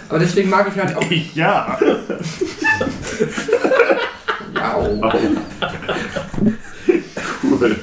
Aber 0.08 0.18
deswegen 0.18 0.48
mag 0.48 0.66
ich 0.74 0.82
halt 0.82 0.96
auch, 0.96 1.04
ja. 1.34 1.78
wow. 4.54 4.88
wow. 5.00 5.14
cool. 7.42 7.76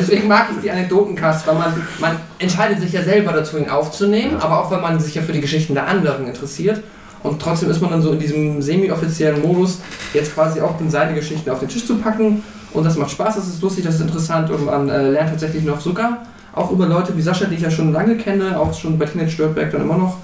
Deswegen 0.00 0.28
mag 0.28 0.48
ich 0.54 0.62
die 0.62 0.70
Anekdotencast, 0.70 1.46
weil 1.46 1.54
man, 1.54 1.86
man 2.00 2.16
entscheidet 2.38 2.80
sich 2.80 2.92
ja 2.92 3.02
selber 3.02 3.32
dazu, 3.32 3.58
ihn 3.58 3.68
aufzunehmen, 3.68 4.36
aber 4.40 4.60
auch 4.60 4.70
weil 4.70 4.80
man 4.80 4.98
sich 4.98 5.14
ja 5.14 5.22
für 5.22 5.32
die 5.32 5.40
Geschichten 5.40 5.74
der 5.74 5.86
anderen 5.86 6.26
interessiert. 6.26 6.82
Und 7.22 7.40
trotzdem 7.40 7.70
ist 7.70 7.82
man 7.82 7.90
dann 7.90 8.00
so 8.00 8.12
in 8.12 8.18
diesem 8.18 8.62
semi-offiziellen 8.62 9.42
Modus, 9.42 9.80
jetzt 10.14 10.34
quasi 10.34 10.60
auch 10.60 10.74
seine 10.88 11.14
Geschichten 11.14 11.50
auf 11.50 11.60
den 11.60 11.68
Tisch 11.68 11.86
zu 11.86 11.98
packen. 11.98 12.42
Und 12.72 12.84
das 12.84 12.96
macht 12.96 13.10
Spaß, 13.10 13.36
das 13.36 13.48
ist 13.48 13.62
lustig, 13.62 13.84
das 13.84 13.96
ist 13.96 14.00
interessant 14.00 14.50
und 14.50 14.64
man 14.64 14.88
äh, 14.88 15.10
lernt 15.10 15.30
tatsächlich 15.30 15.64
noch 15.64 15.80
sogar 15.80 16.18
auch 16.52 16.70
über 16.70 16.86
Leute 16.86 17.16
wie 17.16 17.22
Sascha, 17.22 17.46
die 17.46 17.56
ich 17.56 17.62
ja 17.62 17.70
schon 17.70 17.92
lange 17.92 18.16
kenne, 18.16 18.58
auch 18.58 18.72
schon 18.74 18.98
bei 18.98 19.06
Teenage 19.06 19.30
Störtberg 19.30 19.70
dann 19.70 19.82
immer 19.82 19.96
noch 19.96 20.16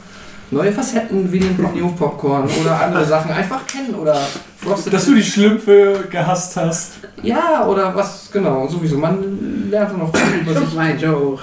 neue 0.50 0.72
Facetten 0.72 1.30
wie 1.32 1.40
den 1.40 1.56
New 1.74 1.90
Popcorn 1.92 2.48
oder 2.60 2.80
andere 2.80 3.04
Sachen 3.06 3.30
einfach 3.30 3.66
kennen 3.66 3.94
oder 3.94 4.16
Frosted 4.58 4.92
Dass 4.92 5.06
du 5.06 5.14
die 5.14 5.22
Schlümpfe 5.22 6.04
gehasst 6.10 6.56
hast. 6.56 6.92
Ja, 7.22 7.66
oder 7.66 7.94
was, 7.94 8.30
genau, 8.30 8.68
sowieso. 8.68 8.98
Man 8.98 9.70
lernt 9.70 9.90
dann 9.90 9.98
noch 9.98 10.14
viel 10.14 10.40
über 10.40 10.60
sich. 10.60 10.74
mein 10.74 10.98
Joe. 10.98 11.38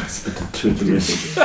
Scheiße, 0.00 0.30
bitte 0.30 0.52
töte 0.52 0.84
mich. 0.84 1.36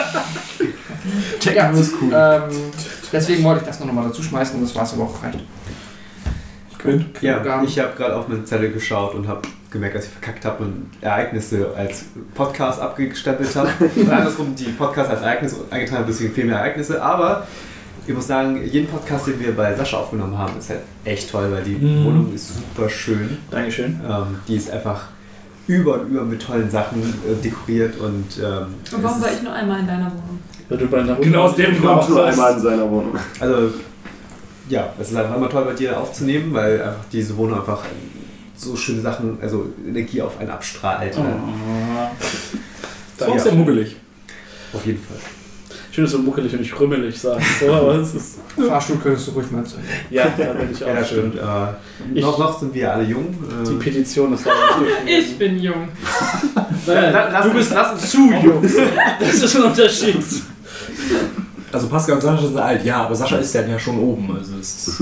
Checken 1.39 1.55
Ja, 1.57 1.69
ist 1.71 1.93
cool. 2.01 2.11
ähm, 2.13 2.71
deswegen 3.11 3.43
wollte 3.43 3.61
ich 3.61 3.67
das 3.67 3.79
noch 3.79 3.91
mal 3.91 4.05
dazu 4.05 4.23
schmeißen 4.23 4.55
und 4.55 4.63
das 4.63 4.75
war 4.75 4.83
es 4.83 4.93
aber 4.93 5.03
auch 5.03 5.23
recht. 5.23 5.39
Quint? 6.79 7.05
Ja, 7.21 7.63
ich 7.63 7.79
habe 7.79 7.93
gerade 7.95 8.15
auf 8.15 8.27
meine 8.27 8.43
Zettel 8.45 8.71
geschaut 8.71 9.15
und 9.15 9.27
habe 9.27 9.41
gemerkt, 9.71 9.95
dass 9.95 10.05
ich 10.05 10.11
verkackt 10.11 10.45
habe 10.45 10.63
und 10.63 10.89
Ereignisse 11.01 11.73
als 11.75 12.05
Podcast 12.33 12.79
abgestempelt 12.79 13.55
habe. 13.55 13.69
und 13.95 14.09
andersrum 14.09 14.55
die 14.55 14.71
Podcast 14.71 15.09
als 15.09 15.21
Ereignis 15.21 15.55
eingetragen 15.69 16.03
habe, 16.03 16.11
deswegen 16.11 16.33
viel 16.33 16.45
mehr 16.45 16.57
Ereignisse. 16.57 17.01
Aber 17.01 17.47
ich 18.07 18.13
muss 18.13 18.27
sagen, 18.27 18.61
jeden 18.65 18.87
Podcast, 18.87 19.27
den 19.27 19.39
wir 19.39 19.55
bei 19.55 19.73
Sascha 19.75 19.97
aufgenommen 19.97 20.37
haben, 20.37 20.57
ist 20.59 20.69
halt 20.69 20.81
echt 21.05 21.29
toll, 21.31 21.51
weil 21.51 21.63
die 21.63 21.75
Mhm. 21.75 22.05
Wohnung 22.05 22.33
ist 22.33 22.51
super 22.55 22.89
schön. 22.89 23.37
Dankeschön. 23.49 23.99
Ähm, 24.07 24.37
die 24.47 24.55
ist 24.55 24.69
einfach 24.71 25.05
über 25.67 26.01
und 26.01 26.09
über 26.09 26.23
mit 26.23 26.41
tollen 26.41 26.69
Sachen 26.69 27.01
äh, 27.01 27.41
dekoriert 27.41 27.97
und 27.97 28.25
ähm, 28.37 28.73
Und 28.93 29.03
warum 29.03 29.21
war 29.21 29.31
ich 29.31 29.41
nur 29.41 29.53
einmal 29.53 29.79
in 29.79 29.87
deiner 29.87 30.07
Wohnung? 30.11 30.39
Weil 30.69 30.77
du 30.77 30.87
bei 30.87 30.99
einer 31.01 31.15
Genau 31.15 31.43
aus 31.43 31.55
dem 31.55 31.79
Grund. 31.81 32.09
nur 32.09 32.25
einmal 32.25 32.53
in 32.53 32.59
seiner 32.61 32.89
Wohnung. 32.91 33.15
Also, 33.39 33.69
ja, 34.69 34.93
es 34.99 35.11
ist 35.11 35.15
einfach 35.17 35.35
immer 35.37 35.49
toll, 35.49 35.65
bei 35.65 35.73
dir 35.73 35.97
aufzunehmen, 35.99 36.53
weil 36.53 36.81
einfach 36.81 37.03
diese 37.11 37.35
Wohnung 37.37 37.59
einfach 37.59 37.83
so 38.55 38.75
schöne 38.75 39.01
Sachen, 39.01 39.37
also 39.41 39.67
Energie 39.87 40.21
auf 40.21 40.37
einen 40.39 40.49
abstrahlt. 40.49 41.17
Oh. 41.17 41.23
So 43.25 43.33
ist 43.33 43.45
ja 43.45 43.51
muggelig. 43.53 43.95
Auf 44.73 44.85
jeden 44.85 44.99
Fall. 45.03 45.17
Schön, 45.93 46.05
dass 46.05 46.13
du 46.13 46.19
muckelig 46.19 46.51
und 46.53 46.59
nicht 46.61 46.73
krümmelig 46.73 47.19
sagst. 47.19 47.45
So, 47.59 47.71
aber 47.71 47.95
es 47.95 48.15
ist. 48.15 48.39
Fahrstuhl 48.67 48.97
könntest 48.97 49.27
du 49.27 49.31
ruhig 49.31 49.49
mal 49.51 49.63
zeigen. 49.63 49.83
Ja, 50.09 50.25
da 50.35 50.53
bin 50.53 50.71
ich 50.71 50.83
auch. 50.83 50.87
Ja, 50.87 50.95
das 50.95 51.07
stimmt. 51.07 51.35
Äh, 51.35 51.39
Ich- 52.15 52.21
noch, 52.23 52.37
noch 52.39 52.59
sind 52.59 52.73
wir 52.73 52.91
alle 52.93 53.03
jung. 53.03 53.25
Äh, 53.63 53.69
Die 53.69 53.75
Petition 53.75 54.33
ist 54.33 54.43
nicht 54.45 54.55
Ich 55.05 55.37
bin 55.37 55.59
jung. 55.59 55.89
Nein, 56.87 57.13
lass 57.13 57.45
du 57.45 57.53
bist 57.53 57.71
lass 57.73 57.91
uns- 57.93 58.09
zu 58.09 58.17
jung. 58.31 58.63
Das 59.19 59.33
ist 59.35 59.55
ein 59.55 59.63
Unterschied. 59.63 60.17
Also 61.71 61.87
Pascal 61.87 62.15
und 62.15 62.21
Sascha 62.21 62.41
sind 62.47 62.57
alt, 62.57 62.83
ja, 62.85 63.03
aber 63.05 63.15
Sascha 63.15 63.37
ist 63.37 63.53
ja 63.53 63.61
ja 63.61 63.79
schon 63.79 63.99
oben. 63.99 64.35
Also 64.35 64.53
es 64.59 64.87
ist 64.87 65.01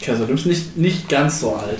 Okay, 0.00 0.10
also 0.10 0.26
du 0.26 0.32
bist 0.32 0.46
nicht, 0.46 0.76
nicht 0.76 1.08
ganz 1.08 1.40
so 1.40 1.54
alt. 1.56 1.78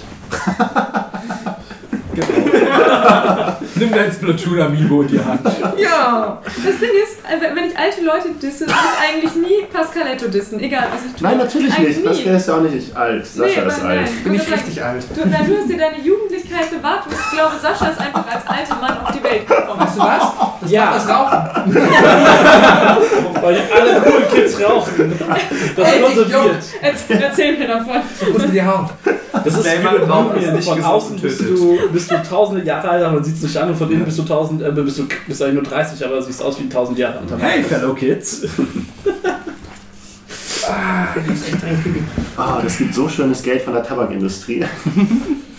Nimm 3.76 3.90
dein 3.92 4.12
Splatoon 4.12 4.60
Amiibo 4.60 5.02
in 5.02 5.08
die 5.08 5.18
Hand. 5.20 5.40
Ja! 5.76 6.38
Das 6.44 6.78
Ding 6.78 6.90
ist, 7.02 7.18
äh, 7.24 7.54
wenn 7.54 7.64
ich 7.70 7.76
alte 7.76 8.02
Leute 8.04 8.28
disse, 8.40 8.66
will 8.66 8.74
ich 8.74 9.14
eigentlich 9.14 9.34
nie 9.34 9.66
Pascaletto 9.72 10.28
dissen. 10.28 10.60
Egal, 10.60 10.86
was 10.92 11.00
ich 11.06 11.12
tue. 11.12 11.28
Nein, 11.28 11.38
natürlich 11.38 11.74
Eigentlich 11.74 11.96
nicht. 11.96 12.06
Pascal 12.06 12.34
ist 12.36 12.48
ja 12.48 12.54
auch 12.54 12.60
nicht 12.60 12.96
alt. 12.96 13.26
Sascha 13.26 13.60
Nee, 13.62 13.66
ist 13.68 13.82
nein, 13.82 13.98
alt. 13.98 14.24
Bin 14.24 14.34
ich 14.34 14.52
richtig 14.52 14.84
alt. 14.84 15.04
Du, 15.14 15.20
du 15.22 15.30
hast 15.34 15.68
dir 15.68 15.78
deine 15.78 15.98
Jugendlichkeit 16.02 16.70
bewahrt 16.70 17.06
und 17.06 17.12
ich 17.14 17.30
glaube, 17.32 17.54
Sascha 17.60 17.86
ist 17.90 18.00
einfach 18.00 18.24
als 18.32 18.46
alter 18.46 18.76
Mann 18.80 18.98
auf 19.04 19.10
die 19.12 19.22
Welt 19.24 19.46
gekommen. 19.46 19.80
Weißt 19.80 19.96
du 19.96 20.00
was? 20.00 20.22
Das 20.60 20.70
Ja. 20.70 20.94
das 20.94 21.08
Rauchen. 21.08 21.74
Weil 23.42 23.56
alle 23.74 24.00
coolen 24.00 24.28
Kids 24.32 24.60
rauchen. 24.62 25.12
Das 25.76 25.88
Ey, 25.88 25.98
ist 25.98 26.04
konserviert. 26.06 26.64
Erzähl, 26.80 27.22
erzähl 27.22 27.58
mir 27.58 27.66
davon. 27.68 27.96
Wo 28.32 28.38
ist 28.38 28.52
die 28.52 28.62
Haut? 28.62 28.90
Das 29.44 29.54
ist 29.58 29.66
immer 29.66 29.92
mit 29.92 30.08
Rauchen. 30.08 30.36
ist 30.42 30.52
nicht 30.52 30.68
Von 30.68 30.82
außen 30.84 31.10
und 31.16 31.22
bist 31.22 31.38
tötet. 31.40 31.58
du, 31.58 31.78
bist 31.92 32.03
du 32.10 32.22
tausende 32.22 32.64
Jahre 32.64 32.89
alt, 32.89 33.05
aber 33.05 33.14
man 33.14 33.24
sieht 33.24 33.36
es 33.36 33.43
nicht 33.43 33.56
an. 33.56 33.70
Und 33.70 33.76
von 33.76 33.90
innen 33.90 34.05
bist 34.05 34.18
du 34.18 34.22
tausend, 34.22 34.62
äh, 34.62 34.70
bist 34.70 34.98
du 34.98 35.06
bist 35.26 35.43
eigentlich 35.43 35.55
nur 35.55 35.62
30, 35.62 36.05
aber 36.05 36.20
siehst 36.22 36.43
aus 36.43 36.59
wie 36.59 36.64
ein 36.64 36.70
tausend 36.70 36.98
Jahre 36.98 37.20
Mann. 37.28 37.40
Hey, 37.40 37.62
Fellow 37.62 37.94
Kids. 37.94 38.43
Ah, 42.36 42.60
das 42.62 42.78
gibt 42.78 42.94
so 42.94 43.06
schönes 43.06 43.43
Geld 43.43 43.60
von 43.60 43.74
der 43.74 43.82
Tabakindustrie. 43.82 44.64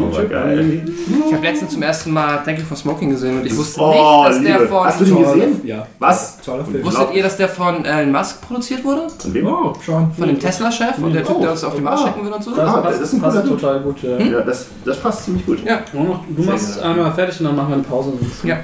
Oh, 0.00 0.12
war 0.16 0.24
geil. 0.24 0.88
Ich 1.26 1.34
habe 1.34 1.44
letztens 1.44 1.72
zum 1.72 1.82
ersten 1.82 2.12
Mal 2.12 2.38
Thank 2.44 2.58
You 2.60 2.64
for 2.64 2.76
Smoking 2.76 3.10
gesehen 3.10 3.40
und 3.40 3.46
ich 3.46 3.56
wusste 3.56 3.80
Oh, 3.80 3.88
nicht, 3.90 4.28
dass 4.36 4.42
der 4.42 4.52
Liebe. 4.58 4.68
von. 4.68 4.84
Hast 4.86 5.00
du 5.00 5.04
den 5.04 5.18
gesehen? 5.18 5.60
Ja. 5.64 5.86
Was? 5.98 6.40
Toller 6.40 6.64
Film. 6.64 6.84
Wusstet 6.84 7.14
ihr, 7.14 7.22
dass 7.24 7.36
der 7.36 7.48
von 7.48 7.84
Elon 7.84 8.12
Musk 8.12 8.40
produziert 8.42 8.84
wurde? 8.84 9.08
Von 9.18 9.34
wem? 9.34 9.46
Oh, 9.48 9.72
schon. 9.84 10.12
Von 10.12 10.28
dem 10.28 10.38
Tesla-Chef 10.38 10.98
und 10.98 11.12
der 11.14 11.24
Typ, 11.24 11.36
Oh. 11.36 11.40
der 11.42 11.50
uns 11.50 11.64
auf 11.64 11.74
den 11.74 11.82
Mars 11.82 12.00
Ah. 12.02 12.06
schicken 12.08 12.24
will 12.26 12.32
und 12.32 12.44
so? 12.44 12.50
Das 12.54 12.68
Ah, 12.68 12.78
passt, 12.80 12.94
das 13.00 13.08
ist 13.08 13.12
ein 13.14 13.20
passt 13.20 13.40
Typ. 13.42 13.48
total 13.60 13.80
gut. 13.80 13.96
Ja. 14.02 14.18
Ja, 14.18 14.40
das, 14.42 14.66
das 14.84 14.96
passt 14.98 15.24
ziemlich 15.24 15.44
gut. 15.44 15.64
Ja. 15.64 15.80
Nur 15.92 16.04
noch- 16.04 16.24
Du 16.28 16.42
machst 16.44 16.80
einmal 16.80 17.12
fertig 17.12 17.40
und 17.40 17.46
dann 17.46 17.56
machen 17.56 17.68
wir 17.70 17.74
eine 17.74 17.82
Pause. 17.84 18.12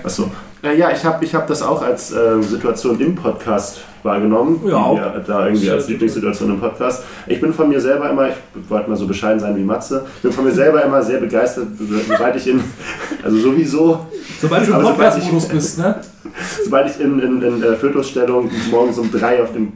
Achso. 0.05 0.31
Äh, 0.63 0.79
ja, 0.79 0.91
ich 0.93 1.05
habe 1.05 1.25
ich 1.25 1.35
hab 1.35 1.47
das 1.49 1.63
auch 1.63 1.83
als 1.83 2.13
äh, 2.13 2.41
Situation 2.43 2.99
im 3.01 3.15
Podcast 3.17 3.81
wahrgenommen. 4.05 4.61
Ja, 4.67 4.91
die 4.91 4.97
wir 4.97 5.25
da 5.27 5.47
irgendwie 5.47 5.71
als 5.71 5.89
Lieblingssituation 5.89 6.51
im 6.51 6.61
Podcast. 6.61 7.05
Ich 7.27 7.41
bin 7.41 7.53
von 7.53 7.69
mir 7.69 7.81
selber 7.81 8.11
immer, 8.11 8.29
ich 8.29 8.35
wollte 8.69 8.91
mal 8.91 8.97
so 8.97 9.07
bescheiden 9.07 9.41
sein 9.41 9.57
wie 9.57 9.65
Matze, 9.65 10.05
bin 10.23 10.33
von 10.33 10.45
mir 10.45 10.53
selber 10.53 10.85
immer 10.85 11.03
sehr 11.03 11.19
begeistert, 11.19 11.69
sobald 12.09 12.37
ich 12.37 12.49
in, 12.49 12.63
also 13.25 13.39
sowieso, 13.39 14.07
Sobald 14.41 14.69
du 14.69 14.73
im 14.73 14.83
Podcast-Modus 14.83 15.49
bist, 15.49 15.79
ne? 15.79 16.01
sobald 16.65 16.91
ich 16.91 17.01
in, 17.01 17.19
in, 17.21 17.43
in 17.43 17.63
äh, 17.63 17.77
Fötusstellung 17.77 18.51
morgens 18.71 18.99
um 18.99 19.11
drei 19.11 19.43
auf, 19.43 19.53
dem, 19.53 19.73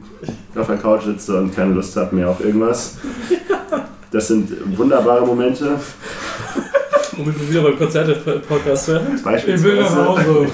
auf 0.55 0.67
der 0.67 0.77
Couch 0.77 1.03
sitze 1.03 1.37
und 1.37 1.55
keine 1.55 1.73
Lust 1.73 1.95
habe 1.95 2.15
mehr 2.15 2.29
auf 2.29 2.43
irgendwas. 2.43 2.97
Das 4.11 4.27
sind 4.27 4.77
wunderbare 4.77 5.25
Momente. 5.25 5.79
Womit 7.19 7.37
wir 7.37 7.49
wieder 7.49 7.63
beim 7.63 7.77
Konzerte-Podcast 7.77 8.87
werden. 8.87 9.19
Beispielsweise. 9.21 10.07
Hause. 10.07 10.47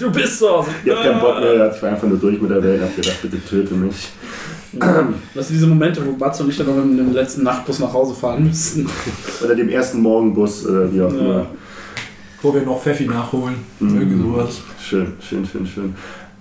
Du 0.00 0.10
bist 0.10 0.40
zu 0.40 0.48
Hause. 0.48 0.70
Ich 0.84 0.90
habe 0.90 1.02
keinen 1.08 1.20
Bock 1.20 1.38
mehr, 1.38 1.72
ich 1.72 1.80
war 1.80 1.90
einfach 1.90 2.08
nur 2.08 2.18
durch 2.18 2.40
mit 2.40 2.50
der 2.50 2.60
Welt 2.60 2.80
und 2.80 2.88
habe 2.88 3.00
gedacht, 3.00 3.22
bitte 3.22 3.44
töte 3.44 3.74
mich. 3.74 4.08
Das 5.34 5.48
sind 5.48 5.56
diese 5.56 5.66
Momente, 5.66 6.04
wo 6.04 6.12
Batz 6.12 6.40
und 6.40 6.48
ich 6.48 6.56
dann 6.56 6.66
noch 6.66 6.84
mit 6.84 6.98
dem 6.98 7.12
letzten 7.12 7.44
Nachtbus 7.44 7.78
nach 7.78 7.92
Hause 7.92 8.14
fahren 8.14 8.44
müssen. 8.44 8.88
Oder 9.42 9.54
dem 9.54 9.68
ersten 9.68 10.00
Morgenbus 10.00 10.66
oder 10.66 10.92
wie 10.92 11.00
auch 11.00 11.10
immer. 11.10 11.34
Ja. 11.34 11.46
Wo 12.42 12.54
wir 12.54 12.62
noch 12.62 12.80
Pfeffi 12.80 13.06
nachholen. 13.06 13.56
Irgendwie 13.80 14.20
sowas. 14.20 14.60
Schön, 14.80 15.12
schön, 15.20 15.46
schön, 15.46 15.66
schön. 15.66 15.94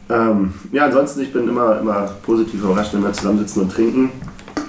Ähm, 0.10 0.54
ja, 0.72 0.86
ansonsten, 0.86 1.22
ich 1.22 1.34
bin 1.34 1.48
immer, 1.48 1.80
immer 1.80 2.12
positiv 2.24 2.64
überrascht, 2.64 2.94
wenn 2.94 3.04
wir 3.04 3.14
zusammensitzen 3.14 3.64
und 3.64 3.72
trinken. 3.72 4.12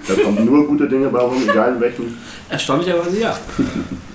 Da 0.08 0.14
kommen 0.22 0.44
nur 0.44 0.66
gute 0.66 0.88
Dinge 0.88 1.08
bei 1.08 1.20
rum, 1.20 1.42
egal 1.46 1.74
in 1.74 1.80
welchen. 1.80 2.16
Erstaunlicherweise 2.48 3.20
ja. 3.20 3.36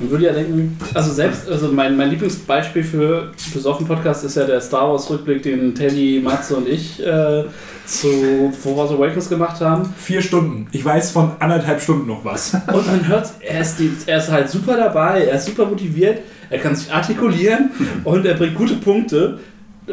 Man 0.00 0.10
würde 0.10 0.26
ja 0.26 0.32
denken, 0.32 0.78
also 0.94 1.12
selbst, 1.12 1.48
also 1.48 1.72
mein, 1.72 1.96
mein 1.96 2.10
Lieblingsbeispiel 2.10 2.84
für 2.84 3.32
besoffen 3.52 3.86
Podcast 3.86 4.24
ist 4.24 4.36
ja 4.36 4.44
der 4.44 4.60
Star 4.60 4.90
Wars 4.90 5.10
Rückblick, 5.10 5.42
den 5.42 5.74
Teddy, 5.74 6.20
Matze 6.22 6.56
und 6.56 6.68
ich 6.68 7.04
äh, 7.04 7.44
zu 7.84 8.52
Force 8.62 8.92
Awakens 8.92 9.28
gemacht 9.28 9.60
haben. 9.60 9.92
Vier 9.96 10.22
Stunden. 10.22 10.68
Ich 10.70 10.84
weiß 10.84 11.10
von 11.10 11.32
anderthalb 11.40 11.80
Stunden 11.80 12.06
noch 12.06 12.24
was. 12.24 12.54
Und 12.54 12.86
man 12.86 13.08
hört, 13.08 13.28
er 13.40 13.60
ist, 13.60 13.78
die, 13.78 13.90
er 14.06 14.18
ist 14.18 14.30
halt 14.30 14.48
super 14.48 14.76
dabei, 14.76 15.24
er 15.24 15.36
ist 15.36 15.46
super 15.46 15.66
motiviert, 15.66 16.20
er 16.48 16.58
kann 16.58 16.76
sich 16.76 16.92
artikulieren 16.92 17.70
und 18.04 18.24
er 18.24 18.34
bringt 18.34 18.54
gute 18.54 18.74
Punkte. 18.74 19.40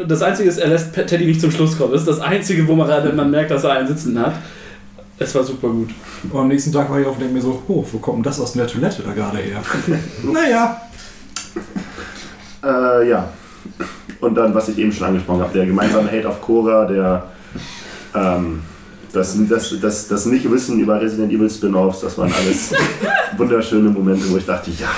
Das 0.06 0.22
Einzige 0.22 0.48
ist, 0.48 0.58
er 0.58 0.68
lässt 0.68 0.94
Teddy 0.94 1.24
nicht 1.24 1.40
zum 1.40 1.50
Schluss 1.50 1.76
kommen. 1.76 1.92
Das 1.92 2.02
ist 2.02 2.08
das 2.08 2.20
Einzige, 2.20 2.68
wo 2.68 2.74
man 2.74 3.16
man 3.16 3.30
merkt, 3.30 3.50
dass 3.50 3.64
er 3.64 3.72
einen 3.72 3.88
sitzen 3.88 4.20
hat. 4.20 4.34
Es 5.18 5.34
war 5.34 5.42
super 5.42 5.68
gut. 5.68 5.90
Und 6.30 6.38
am 6.38 6.48
nächsten 6.48 6.72
Tag 6.72 6.90
war 6.90 7.00
ich 7.00 7.06
auf 7.06 7.14
und 7.14 7.20
denke 7.20 7.34
mir 7.34 7.40
so, 7.40 7.62
oh, 7.68 7.84
wo 7.90 7.98
kommt 7.98 8.18
denn 8.18 8.22
das 8.24 8.38
aus 8.38 8.52
der 8.52 8.66
Toilette 8.66 9.02
da 9.02 9.12
gerade 9.12 9.38
her? 9.38 9.62
naja. 10.22 10.80
Äh, 12.62 13.08
ja. 13.08 13.28
Und 14.20 14.34
dann, 14.34 14.54
was 14.54 14.68
ich 14.68 14.78
eben 14.78 14.92
schon 14.92 15.06
angesprochen 15.06 15.40
habe, 15.40 15.52
der 15.52 15.66
gemeinsame 15.66 16.10
Hate 16.10 16.28
auf 16.28 16.40
Cora, 16.42 16.84
der 16.84 17.30
ähm, 18.14 18.60
das, 19.12 19.36
das, 19.48 19.80
das, 19.80 20.08
das 20.08 20.26
Nicht-Wissen 20.26 20.78
über 20.80 21.00
Resident 21.00 21.32
Evil 21.32 21.48
Spin-Offs, 21.48 22.00
das 22.00 22.18
waren 22.18 22.32
alles 22.32 22.74
wunderschöne 23.36 23.88
Momente, 23.88 24.30
wo 24.30 24.36
ich 24.36 24.44
dachte, 24.44 24.70
ja, 24.70 24.90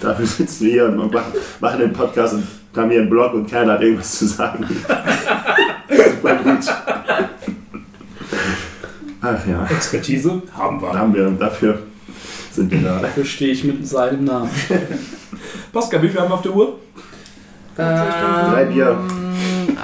dafür 0.00 0.26
sitzen 0.26 0.64
wir 0.64 0.72
hier 0.72 0.86
und 0.86 1.12
machen, 1.12 1.32
machen 1.60 1.78
den 1.78 1.92
Podcast 1.92 2.34
und 2.34 2.44
haben 2.76 2.90
hier 2.90 3.00
einen 3.00 3.10
Blog 3.10 3.34
und 3.34 3.48
keiner 3.48 3.74
hat 3.74 3.82
irgendwas 3.82 4.18
zu 4.18 4.26
sagen. 4.26 4.66
Super 5.88 6.34
gut. 6.36 6.64
Ach 9.22 9.46
ja, 9.46 9.64
Expertise 9.66 10.42
haben 10.56 10.80
wir. 10.82 10.92
haben 10.92 11.14
wir 11.14 11.28
und 11.28 11.38
dafür 11.40 11.78
sind 12.50 12.70
wir 12.72 12.80
da. 12.80 12.98
Dafür 12.98 13.24
stehe 13.24 13.52
ich 13.52 13.62
mit 13.64 13.86
seinem 13.86 14.24
Namen. 14.24 14.50
Pascal, 15.72 16.02
wie 16.02 16.08
viel 16.08 16.20
haben 16.20 16.28
wir 16.30 16.34
auf 16.34 16.42
der 16.42 16.54
Uhr? 16.54 16.78
Drei 17.76 18.64
Bier. 18.64 18.98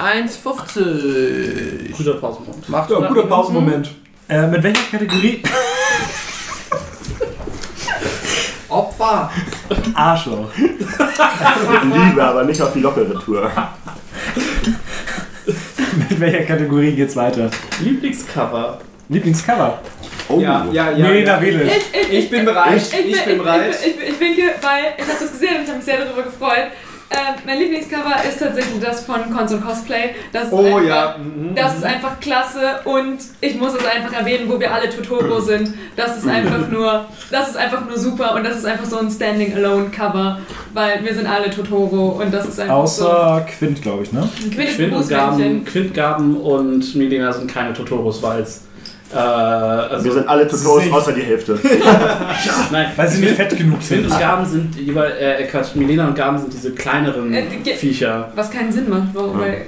1,50. 0.04 1.96
Guter 1.96 2.14
Pausenpunkt. 2.14 2.68
Macht 2.68 2.90
Ja, 2.90 2.96
100 2.96 3.14
guter. 3.14 3.26
Pausenmoment. 3.28 3.90
Äh, 4.28 4.46
mit 4.48 4.62
welcher 4.62 4.90
Kategorie? 4.90 5.42
Opfer. 8.68 9.30
Arschloch. 9.94 10.50
Liebe, 10.58 12.22
aber 12.22 12.44
nicht 12.44 12.60
auf 12.60 12.72
die 12.74 12.80
lockere 12.80 13.18
Tour. 13.24 13.50
Mit 16.10 16.20
welcher 16.20 16.42
Kategorie 16.44 16.92
geht's 16.94 17.16
weiter? 17.16 17.50
Lieblingscover. 17.80 18.80
Lieblingscover. 19.08 19.80
Oh, 20.28 20.38
Ja, 20.38 20.66
ja, 20.70 20.90
ja. 20.90 21.06
Melina 21.06 21.36
ja. 21.36 21.42
Wedel. 21.42 21.70
Ich, 21.92 22.12
Ich 22.12 22.30
bin 22.30 22.44
bereit. 22.44 22.76
Ich, 22.76 23.16
Ich 23.16 23.24
bin 23.24 23.38
bereit. 23.38 23.74
Ich, 23.80 23.86
ich, 23.86 24.08
ich 24.10 24.20
winke, 24.20 24.42
weil 24.60 24.94
ich 24.96 25.04
habe 25.04 25.18
das 25.20 25.32
gesehen 25.32 25.56
und 25.56 25.62
ich 25.62 25.68
habe 25.68 25.76
mich 25.76 25.84
sehr 25.84 26.04
darüber 26.04 26.22
gefreut. 26.22 26.68
Äh, 27.10 27.16
mein 27.46 27.58
Lieblingscover 27.58 28.16
ist 28.28 28.38
tatsächlich 28.38 28.82
das 28.82 29.06
von 29.06 29.34
Cons 29.34 29.50
und 29.54 29.64
Cosplay. 29.64 30.10
Das 30.30 30.48
ist 30.48 30.52
Oh 30.52 30.58
einfach, 30.58 30.86
ja. 30.86 31.16
mhm. 31.16 31.54
Das 31.54 31.78
ist 31.78 31.84
einfach 31.84 32.20
klasse 32.20 32.80
und 32.84 33.16
ich 33.40 33.54
muss 33.58 33.72
es 33.72 33.86
einfach 33.86 34.12
erwähnen, 34.12 34.44
wo 34.46 34.60
wir 34.60 34.70
alle 34.70 34.90
Totoro 34.90 35.40
sind. 35.40 35.72
Das 35.96 36.18
ist 36.18 36.28
einfach 36.28 36.68
nur, 36.68 37.06
das 37.30 37.48
ist 37.48 37.56
einfach 37.56 37.86
nur 37.86 37.96
super 37.96 38.34
und 38.34 38.44
das 38.44 38.58
ist 38.58 38.66
einfach 38.66 38.84
so 38.84 38.98
ein 38.98 39.10
Standing 39.10 39.54
Alone 39.54 39.88
Cover, 39.88 40.40
weil 40.74 41.02
wir 41.02 41.14
sind 41.14 41.26
alle 41.26 41.48
Totoro 41.50 42.20
und 42.22 42.32
das 42.32 42.46
ist 42.46 42.60
einfach 42.60 42.74
Außer 42.74 43.46
Quint, 43.56 43.80
glaube 43.80 44.02
ich, 44.02 44.12
ne? 44.12 44.28
so. 44.38 44.44
ein 44.44 44.50
Quint 44.50 44.68
ist 44.68 44.78
ein 44.78 44.90
Quint 44.90 44.92
und. 44.94 45.08
Gaben, 45.08 45.64
Quint, 45.64 45.94
Gaben 45.94 46.36
und 46.36 46.94
Milena 46.94 47.32
sind 47.32 47.50
keine 47.50 47.72
Totoros, 47.72 48.22
weil 48.22 48.42
es. 48.42 48.67
Äh, 49.12 49.16
also, 49.16 50.04
Wir 50.04 50.12
sind 50.12 50.28
alle 50.28 50.48
Safe. 50.50 50.92
außer 50.92 51.12
die 51.12 51.22
Hälfte. 51.22 51.58
nein, 52.70 52.88
Weil 52.96 53.08
sie 53.08 53.20
nicht 53.22 53.34
fett 53.36 53.56
genug 53.56 53.82
sind. 53.82 54.04
und 54.10 54.18
Gaben 54.18 54.44
sind 54.46 54.74
jeweils, 54.76 55.14
äh, 55.18 55.44
Quatsch, 55.44 55.74
Milena 55.74 56.08
und 56.08 56.14
Gaben 56.14 56.38
sind 56.38 56.52
diese 56.52 56.72
kleineren 56.72 57.32
Äh, 57.32 57.44
Viecher. 57.76 58.30
Was 58.34 58.50
keinen 58.50 58.70
Sinn 58.72 58.88
macht, 58.88 59.08
warum, 59.14 59.40
weil. 59.40 59.62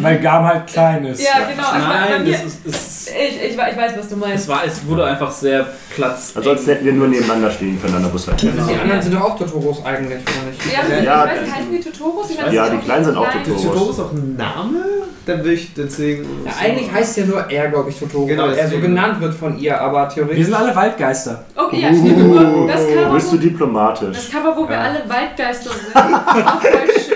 Weil 0.00 0.18
Gam 0.18 0.44
halt 0.44 0.66
klein 0.66 1.04
ist. 1.04 1.22
Ja, 1.22 1.44
genau. 1.48 1.68
also 1.68 1.86
Nein, 1.86 2.26
das 2.30 2.42
ist, 2.44 2.66
es, 2.66 3.06
ich, 3.08 3.50
ich, 3.50 3.56
we- 3.56 3.62
ich 3.70 3.76
weiß, 3.76 3.92
was 3.98 4.08
du 4.08 4.14
es, 4.14 4.20
meinst. 4.20 4.48
war, 4.48 4.62
es 4.66 4.86
wurde 4.86 5.04
einfach 5.04 5.30
sehr 5.30 5.66
Platz. 5.94 6.32
Ansonsten 6.34 6.70
hätten 6.70 6.84
wir 6.86 6.92
nur 6.94 7.08
nebeneinander 7.08 7.50
stehen 7.50 7.80
können 7.80 7.94
an 7.96 8.02
der 8.02 8.08
Bushaltestelle. 8.10 8.54
Genau. 8.54 8.66
Die 8.66 8.80
anderen 8.80 9.02
sind 9.02 9.14
doch 9.14 9.20
auch 9.22 9.38
Totoros 9.38 9.84
eigentlich, 9.84 10.20
oder 10.22 10.50
nicht? 10.50 10.72
Ja, 10.72 11.02
Ja, 11.02 11.24
ich 11.26 11.42
weiß, 11.42 11.54
heißen 11.56 11.70
die 11.72 11.80
Totoros? 11.80 12.30
Ich 12.30 12.42
weiß 12.42 12.52
Ja, 12.52 12.68
die 12.70 12.78
Kleinen 12.78 13.04
sind 13.04 13.16
auch 13.16 13.28
Totoros. 13.30 13.62
Totoro 13.62 13.90
ist 13.90 14.00
auch 14.00 14.12
ein 14.12 14.36
Name? 14.36 14.78
Dann 15.26 15.42
will 15.44 15.52
ich 15.52 15.72
deswegen. 15.74 16.24
Ja, 16.44 16.52
eigentlich 16.60 16.92
heißt 16.92 17.16
ja 17.16 17.24
nur 17.24 17.50
er, 17.50 17.68
glaube 17.68 17.88
ich, 17.90 17.98
Totoro, 17.98 18.26
Genau, 18.26 18.42
weil 18.48 18.54
er 18.58 18.68
so 18.68 18.78
genannt 18.78 19.20
wird 19.20 19.32
von 19.34 19.58
ihr, 19.58 19.80
aber 19.80 20.02
Wir 20.08 20.14
theoretisch. 20.14 20.44
sind 20.46 20.54
alle 20.54 20.74
Waldgeister. 20.76 21.44
Okay, 21.56 21.80
ja, 21.80 21.88
stimmt. 21.88 22.18
Uh, 22.18 22.66
Das 22.66 22.86
Cover, 22.86 23.14
bist 23.14 23.32
du 23.32 23.36
diplomatisch? 23.38 24.16
das 24.16 24.30
Cover, 24.30 24.54
wo 24.56 24.68
wir 24.68 24.74
Ja. 24.76 24.82
alle 24.82 24.98
Waldgeister 25.08 25.70
sind, 25.70 25.94
war 25.94 26.60
voll 26.60 26.70
schön. 26.72 27.14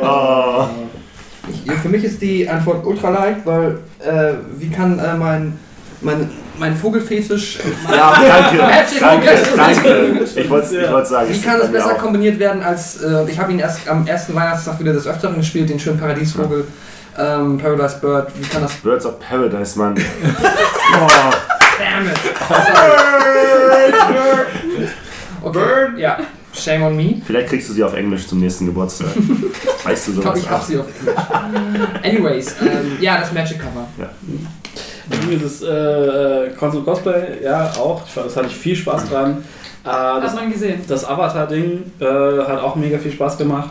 Oh. 0.02 0.64
Für 1.78 1.88
mich 1.88 2.04
ist 2.04 2.20
die 2.22 2.48
Antwort 2.48 2.84
ultra 2.86 3.10
leicht, 3.10 3.44
weil 3.44 3.78
äh, 4.00 4.34
wie 4.56 4.70
kann 4.70 4.98
äh, 4.98 5.14
mein, 5.16 5.58
mein, 6.00 6.30
mein 6.58 6.76
Vogelfetisch. 6.76 7.58
Mein, 7.88 7.94
Ja, 7.98 8.14
danke, 8.20 8.58
danke, 9.00 9.30
danke. 9.56 10.24
Ich 10.36 10.48
wollte 10.50 11.06
sagen, 11.06 11.28
Wie 11.32 11.40
kann 11.40 11.58
das 11.58 11.70
besser 11.72 11.94
auch. 11.94 11.98
kombiniert 11.98 12.38
werden 12.38 12.62
als. 12.62 13.02
Äh, 13.02 13.24
ich 13.30 13.38
habe 13.38 13.52
ihn 13.52 13.58
erst 13.58 13.88
am 13.88 14.06
ersten 14.06 14.34
Weihnachtstag 14.34 14.78
wieder 14.80 14.92
des 14.92 15.06
Öfteren 15.06 15.36
gespielt, 15.36 15.68
den 15.70 15.78
schönen 15.80 15.98
Paradiesvogel, 15.98 16.66
ähm, 17.18 17.58
Paradise 17.58 17.98
Bird. 18.00 18.28
Wie 18.38 18.46
kann 18.48 18.62
das. 18.62 18.72
Birds 18.76 19.06
of 19.06 19.18
Paradise, 19.20 19.78
Mann. 19.78 19.94
Oh, 20.92 21.06
Damn 21.78 22.08
it! 22.08 22.18
Okay. 25.42 25.60
Ja, 25.96 26.18
shame 26.54 26.82
on 26.84 26.96
me. 26.96 27.20
vielleicht 27.24 27.48
kriegst 27.48 27.68
du 27.68 27.72
sie 27.72 27.82
auf 27.84 27.94
Englisch 27.94 28.26
zum 28.26 28.40
nächsten 28.40 28.66
Geburtstag. 28.66 29.08
Weißt 29.84 30.08
du 30.08 30.12
Ich 30.12 30.20
glaube, 30.20 30.38
sowas? 30.38 30.44
ich 30.44 30.50
hab 30.50 30.62
sie 30.64 30.78
auf 30.78 30.86
Englisch. 30.86 31.88
Anyways, 32.04 32.54
ähm, 32.62 32.96
ja, 33.00 33.18
das 33.20 33.32
Magic 33.32 33.58
Cover. 33.58 33.86
Dieses 35.30 35.62
äh, 35.62 36.50
Console 36.58 36.84
Cosplay, 36.84 37.42
ja, 37.42 37.72
auch. 37.78 38.02
Ich 38.06 38.12
fand, 38.12 38.26
das 38.26 38.36
hatte 38.36 38.46
ich 38.46 38.54
viel 38.56 38.76
Spaß 38.76 39.08
dran. 39.08 39.38
Äh, 39.82 39.86
das, 39.86 40.32
Hat 40.32 40.34
man 40.36 40.52
gesehen. 40.52 40.80
das 40.86 41.04
Avatar-Ding 41.04 41.92
äh, 42.00 42.04
hat 42.04 42.60
auch 42.62 42.76
mega 42.76 42.98
viel 42.98 43.10
Spaß 43.12 43.38
gemacht. 43.38 43.70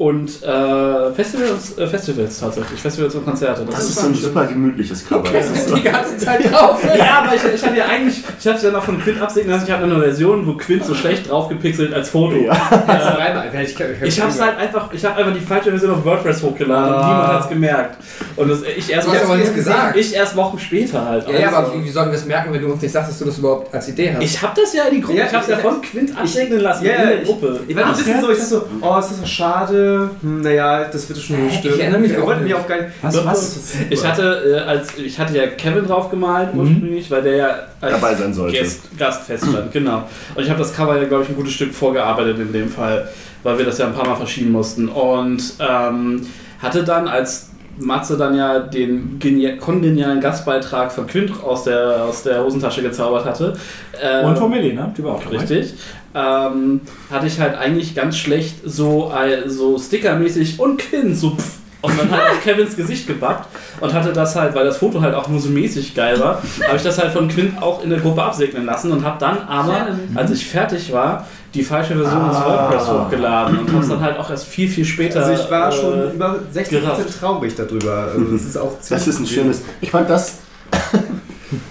Und 0.00 0.42
äh, 0.42 1.12
Festivals, 1.12 1.76
äh, 1.76 1.86
Festivals 1.86 2.40
tatsächlich, 2.40 2.80
Festivals 2.80 3.14
und 3.16 3.22
Konzerte. 3.26 3.66
Das 3.70 3.80
ist 3.84 3.96
so 4.00 4.06
ein 4.06 4.14
super 4.14 4.46
gemütliches 4.46 5.06
Cover. 5.06 5.28
Das 5.30 5.50
ist 5.50 5.74
die 5.76 5.82
ganze 5.82 6.16
Zeit 6.16 6.50
drauf. 6.50 6.80
Ja, 6.98 7.22
aber 7.22 7.34
ich, 7.34 7.42
ich 7.54 7.62
hatte 7.62 7.76
ja 7.76 7.84
eigentlich, 7.84 8.22
ich 8.38 8.46
habe 8.46 8.56
es 8.56 8.62
ja 8.62 8.70
noch 8.70 8.82
von 8.82 8.98
Quint 8.98 9.20
absegnen 9.20 9.52
lassen, 9.52 9.66
ich 9.66 9.70
habe 9.72 9.84
eine 9.84 10.00
Version, 10.00 10.46
wo 10.46 10.54
Quint 10.54 10.86
so 10.86 10.94
schlecht 10.94 11.28
draufgepixelt 11.28 11.92
als 11.92 12.08
Foto. 12.08 12.34
Ja. 12.36 12.52
Äh, 12.90 14.06
ich 14.06 14.20
habe 14.20 14.30
es 14.30 14.40
halt 14.40 14.56
einfach, 14.56 14.90
ich 14.92 15.04
habe 15.04 15.16
einfach 15.16 15.34
die 15.34 15.40
falsche 15.40 15.70
Version 15.70 15.90
auf 15.92 16.04
WordPress 16.04 16.42
hochgeladen 16.42 16.94
und 16.94 17.00
Ah. 17.00 17.06
niemand 17.08 17.32
hat 17.34 17.42
es 17.42 17.48
gemerkt. 17.50 17.96
Und 18.36 18.48
das, 18.48 18.62
ich 18.62 18.90
erst 18.90 19.06
Du 19.06 19.12
hast 19.12 19.24
aber 19.24 19.36
nichts 19.36 19.54
gesagt. 19.54 19.96
Ich 19.96 20.14
erst 20.14 20.34
Wochen 20.36 20.58
später 20.58 21.04
halt. 21.04 21.28
Ja, 21.28 21.38
ja, 21.38 21.46
Also- 21.48 21.56
aber 21.58 21.74
wie, 21.74 21.84
wie 21.84 21.90
sollen 21.90 22.06
wir 22.06 22.12
das 22.14 22.24
merken, 22.24 22.52
wenn 22.54 22.62
du 22.62 22.72
uns 22.72 22.80
nicht 22.80 22.92
sagst, 22.92 23.10
dass 23.10 23.18
du 23.18 23.26
das 23.26 23.36
überhaupt 23.38 23.72
als 23.74 23.88
Idee 23.88 24.14
hast? 24.14 24.22
Ich 24.24 24.40
habe 24.42 24.58
das 24.60 24.72
ja 24.72 24.84
in 24.84 24.94
die 24.96 25.00
Gruppe, 25.02 25.18
Ja, 25.18 25.26
ich 25.26 25.32
habe 25.34 25.42
es 25.44 25.50
ja 25.50 25.56
ich- 25.56 25.62
von 25.62 25.82
Quint 25.82 26.16
absegnen 26.18 26.60
lassen 26.60 26.84
Ja, 26.86 26.92
in 26.94 27.08
der 27.08 27.20
ich- 27.22 27.28
Gruppe. 27.28 27.60
Ich 27.68 27.76
war 27.76 27.84
ein 27.84 27.90
bisschen 27.92 28.14
ja? 28.14 28.20
so, 28.20 28.30
ich 28.30 28.38
dachte 28.38 28.50
so, 28.50 28.66
oh, 28.80 28.98
ist 28.98 29.10
das 29.10 29.20
doch 29.20 29.26
schade. 29.26 29.89
Naja, 30.22 30.84
das 30.90 31.08
wird 31.08 31.18
schon 31.20 31.46
Ich 31.48 31.58
stimmen. 31.58 31.80
erinnere 31.80 32.00
mich 32.00 32.10
Wir 32.12 32.22
auch 32.22 32.26
wollten 32.26 32.44
mich 32.44 32.54
auch 32.54 32.66
gar 32.66 32.76
nicht. 32.76 32.88
Was, 33.02 33.14
Doch, 33.14 33.26
was? 33.26 33.72
Ich 33.90 34.04
hatte, 34.06 34.62
äh, 34.64 34.68
als, 34.68 34.96
ich 34.96 35.18
hatte 35.18 35.36
ja 35.36 35.46
Kevin 35.48 35.86
drauf 35.86 36.10
gemalt 36.10 36.54
Mhm. 36.54 36.60
ursprünglich, 36.60 37.10
weil 37.10 37.22
der 37.22 37.36
ja 37.36 37.48
als 37.80 37.92
Dabei 38.00 38.14
sein 38.14 38.32
sollte. 38.34 38.56
Gast, 38.58 38.80
Gast 38.98 39.22
feststand, 39.24 39.72
genau. 39.72 40.04
Und 40.34 40.42
ich 40.42 40.48
habe 40.50 40.58
das 40.58 40.74
Cover 40.74 40.96
ja, 40.96 41.04
glaube 41.06 41.24
ich, 41.24 41.28
ein 41.28 41.36
gutes 41.36 41.52
Stück 41.52 41.72
vorgearbeitet 41.74 42.38
in 42.38 42.52
dem 42.52 42.68
Fall, 42.68 43.08
weil 43.42 43.58
wir 43.58 43.64
das 43.66 43.78
ja 43.78 43.86
ein 43.86 43.94
paar 43.94 44.06
Mal 44.06 44.16
verschieben 44.16 44.52
mussten. 44.52 44.88
Und 44.88 45.42
ähm, 45.60 46.26
hatte 46.60 46.84
dann, 46.84 47.08
als 47.08 47.49
Matze 47.80 48.16
dann 48.16 48.34
ja 48.36 48.58
den 48.60 49.18
genia- 49.18 49.56
kongenialen 49.56 50.20
Gastbeitrag 50.20 50.92
von 50.92 51.06
Quint 51.06 51.32
aus 51.42 51.64
der, 51.64 52.04
aus 52.04 52.22
der 52.22 52.44
Hosentasche 52.44 52.82
gezaubert 52.82 53.24
hatte. 53.24 53.56
äh, 54.00 54.24
Und 54.24 54.36
von 54.38 54.50
Melina, 54.50 54.92
die 54.96 55.02
war 55.04 55.14
auch 55.14 55.22
dabei. 55.24 55.38
Richtig. 55.38 55.74
Ähm, 56.14 56.80
hatte 57.10 57.26
ich 57.26 57.38
halt 57.40 57.56
eigentlich 57.56 57.94
ganz 57.94 58.16
schlecht 58.16 58.56
so, 58.64 59.12
äh, 59.16 59.48
so 59.48 59.78
stickermäßig 59.78 60.58
und 60.58 60.78
Quinn 60.80 61.14
so 61.14 61.30
pff, 61.30 61.58
und 61.82 61.98
dann 61.98 62.10
halt 62.10 62.22
auf 62.32 62.42
Kevins 62.42 62.76
Gesicht 62.76 63.06
gebackt 63.06 63.48
und 63.80 63.94
hatte 63.94 64.12
das 64.12 64.34
halt, 64.36 64.54
weil 64.54 64.64
das 64.66 64.76
Foto 64.78 65.00
halt 65.00 65.14
auch 65.14 65.28
nur 65.28 65.40
so 65.40 65.48
mäßig 65.48 65.94
geil 65.94 66.18
war, 66.20 66.42
habe 66.66 66.76
ich 66.76 66.82
das 66.82 66.98
halt 66.98 67.12
von 67.12 67.28
Quinn 67.28 67.56
auch 67.60 67.82
in 67.82 67.88
der 67.90 68.00
Gruppe 68.00 68.22
absegnen 68.22 68.66
lassen 68.66 68.90
und 68.92 69.02
habe 69.04 69.16
dann 69.20 69.38
aber, 69.48 69.86
als 70.14 70.30
ich 70.32 70.46
fertig 70.46 70.92
war, 70.92 71.26
die 71.54 71.62
falsche 71.64 71.96
Version 71.96 72.28
des 72.28 72.36
Ah. 72.36 72.46
WordPress 72.46 72.88
hochgeladen 72.88 73.58
und 73.58 73.72
habe 73.72 73.82
es 73.82 73.88
dann 73.88 74.00
halt 74.00 74.18
auch 74.18 74.30
erst 74.30 74.46
viel, 74.46 74.68
viel 74.68 74.84
später. 74.84 75.24
Also 75.24 75.42
ich 75.42 75.50
war 75.50 75.68
äh, 75.68 75.72
schon 75.72 76.12
über 76.14 76.36
60% 76.54 76.68
gerafft. 76.70 77.20
traurig 77.20 77.54
darüber. 77.56 78.08
Also 78.12 78.20
das 78.32 78.42
ist 78.42 78.56
auch 78.56 78.72
Das 78.78 78.90
ist 78.90 79.06
ein 79.06 79.12
ziemlich- 79.26 79.32
schönes. 79.34 79.62
Ich 79.80 79.90
fand 79.90 80.08
das. 80.08 80.38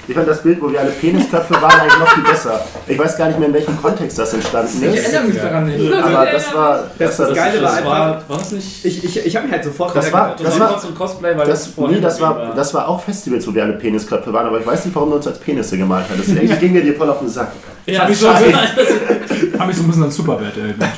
Ich 0.10 0.14
fand 0.15 0.27
das 0.27 0.41
Bild, 0.43 0.61
wo 0.61 0.69
wir 0.69 0.81
alle 0.81 0.89
Penisköpfe 0.89 1.53
waren, 1.53 1.80
eigentlich 1.80 1.99
noch 1.99 2.10
viel 2.10 2.23
besser. 2.23 2.60
Ich 2.85 2.99
weiß 2.99 3.15
gar 3.18 3.27
nicht 3.27 3.39
mehr, 3.39 3.47
in 3.47 3.53
welchem 3.53 3.81
Kontext 3.81 4.19
das 4.19 4.34
entstanden 4.34 4.84
Ich 4.84 4.93
ist. 4.95 5.03
erinnere 5.06 5.23
mich 5.31 5.38
daran 5.41 5.65
nicht. 5.68 5.93
Aber 5.93 6.26
das 6.26 6.53
war. 6.53 6.80
Das- 6.97 7.15
Das, 7.15 7.18
das 7.18 7.27
war 7.30 7.35
Geile 7.35 7.61
war 7.64 7.72
das 7.76 7.85
war, 7.85 8.06
einfach- 8.15 8.30
war 8.30 8.38
das 8.39 8.51
nicht. 8.51 8.85
Ich, 8.85 9.03
ich, 9.06 9.26
ich 9.26 9.35
habe 9.38 9.45
mich 9.45 9.53
halt 9.53 9.64
sofort 9.64 9.95
Das 9.95 10.11
war- 10.11 10.35
das, 10.35 10.41
das 10.47 10.60
war 10.60 10.72
war- 10.72 10.80
zum 10.81 10.95
Cosplay, 10.95 11.38
weil 11.38 11.47
das, 11.47 11.68
vorher 11.68 11.95
nee, 11.95 12.01
das 12.01 12.18
dabei 12.18 12.47
war, 12.47 12.56
das 12.56 12.73
war 12.73 12.89
auch 12.89 13.01
Festivals, 13.01 13.47
wo 13.47 13.53
wir 13.53 13.64
alle 13.64 13.73
Penisköpfe 13.73 14.34
waren, 14.34 14.47
aber 14.47 14.60
ich 14.60 14.65
weiß 14.68 14.84
nicht, 14.84 14.93
warum 14.95 15.11
du 15.11 15.15
uns 15.15 15.27
als 15.27 15.39
Penisse 15.39 15.77
gemalt 15.77 16.06
hast. 16.10 16.27
Irgendwie 16.27 16.56
ging 16.56 16.73
mir 16.73 16.84
dir 16.84 16.95
voll 16.95 17.10
auf 17.10 17.19
den 17.19 17.30
Sack. 17.30 17.53
Ja, 17.94 18.02
hab 18.02 18.10
ich 18.10 18.18
so-. 18.18 18.30
Hab 19.60 19.68
mich 19.68 19.76
so 19.76 19.84
ein 19.84 19.88
bisschen 19.88 20.03
an 20.03 20.11
Superbad 20.11 20.56
erinnert. 20.57 20.90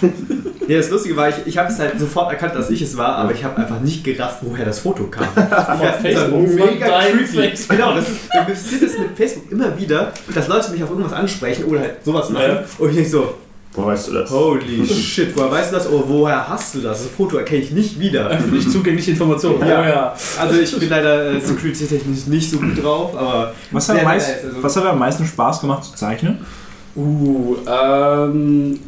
Ja, 0.68 0.78
das 0.78 0.90
Lustige 0.90 1.16
war, 1.16 1.30
ich, 1.30 1.36
ich 1.46 1.58
habe 1.58 1.72
es 1.72 1.80
halt 1.80 2.00
sofort 2.00 2.32
erkannt, 2.32 2.56
dass 2.56 2.70
ich 2.70 2.82
es 2.82 2.96
war, 2.96 3.16
aber 3.18 3.34
ich 3.34 3.44
habe 3.44 3.58
einfach 3.58 3.80
nicht 3.80 4.04
gerafft, 4.04 4.38
woher 4.42 4.66
das 4.66 4.80
Foto 4.80 5.06
kam. 5.06 5.26
Von 5.34 5.88
Facebook, 6.02 6.48
mega 6.54 7.02
creepy. 7.02 7.26
Facebook. 7.26 7.76
Genau, 7.78 7.96
das 7.96 8.08
ist, 8.08 8.34
mir 8.34 8.42
passiert 8.42 8.82
es 8.84 8.98
mit 9.00 9.10
Facebook 9.18 9.52
immer 9.52 9.78
wieder, 9.78 10.14
dass 10.34 10.48
Leute 10.48 10.72
mich 10.72 10.84
auf 10.84 10.90
irgendwas 10.92 11.14
ansprechen 11.14 11.66
oder 11.66 11.82
halt 11.82 12.06
sowas 12.06 12.30
machen. 12.30 12.46
Ja. 12.48 12.64
Und 12.78 12.90
ich 12.90 12.96
denke 12.96 13.10
so, 13.10 13.34
Woher 13.74 13.88
weißt 13.94 14.08
du 14.10 14.14
das? 14.14 14.30
holy 14.30 14.86
shit, 14.94 15.36
woher 15.36 15.52
weißt 15.52 15.72
du 15.72 15.76
das? 15.78 15.88
Oder 15.90 16.04
woher 16.08 16.48
hast 16.50 16.76
du 16.76 16.82
das? 16.82 17.04
Das 17.04 17.12
Foto 17.12 17.38
erkenne 17.38 17.62
ich 17.64 17.72
nicht 17.72 18.00
wieder. 18.00 18.28
Öffentlich 18.28 18.70
zugängliche 18.70 19.12
Informationen. 19.12 19.66
Ja. 19.68 19.82
Oh 19.82 19.84
ja. 19.86 20.16
Also 20.40 20.60
ich 20.60 20.78
bin 20.78 20.90
leider 20.90 21.32
äh, 21.34 21.40
security-technisch 21.40 22.28
nicht 22.28 22.50
so 22.52 22.58
gut 22.60 22.82
drauf, 22.84 23.16
aber 23.18 23.54
Was 23.72 23.88
hat, 23.90 24.04
meist, 24.04 24.30
also- 24.44 24.62
was 24.64 24.76
hat 24.76 24.86
am 24.86 25.00
meisten 25.00 25.26
Spaß 25.26 25.62
gemacht 25.62 25.86
zu 25.86 25.96
zeichnen? 25.96 26.40
Uh, 26.96 27.56
ähm. 27.68 28.80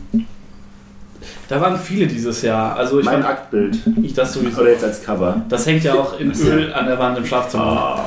Da 1.48 1.62
waren 1.62 1.78
viele 1.78 2.08
dieses 2.08 2.42
Jahr. 2.42 2.76
Also 2.76 3.00
ich 3.00 3.06
Mein 3.06 3.16
fand 3.22 3.26
Aktbild. 3.28 3.78
ich 4.02 4.14
das 4.14 4.34
sowieso. 4.34 4.62
Oder 4.62 4.72
jetzt 4.72 4.84
als 4.84 5.04
Cover. 5.04 5.42
Das 5.50 5.66
hängt 5.66 5.84
ja 5.84 5.94
auch 5.94 6.20
in 6.20 6.32
Öl 6.32 6.74
an 6.74 6.86
der 6.86 6.98
Wand 7.00 7.18
im 7.18 7.26
Schlafzimmer. 7.26 8.06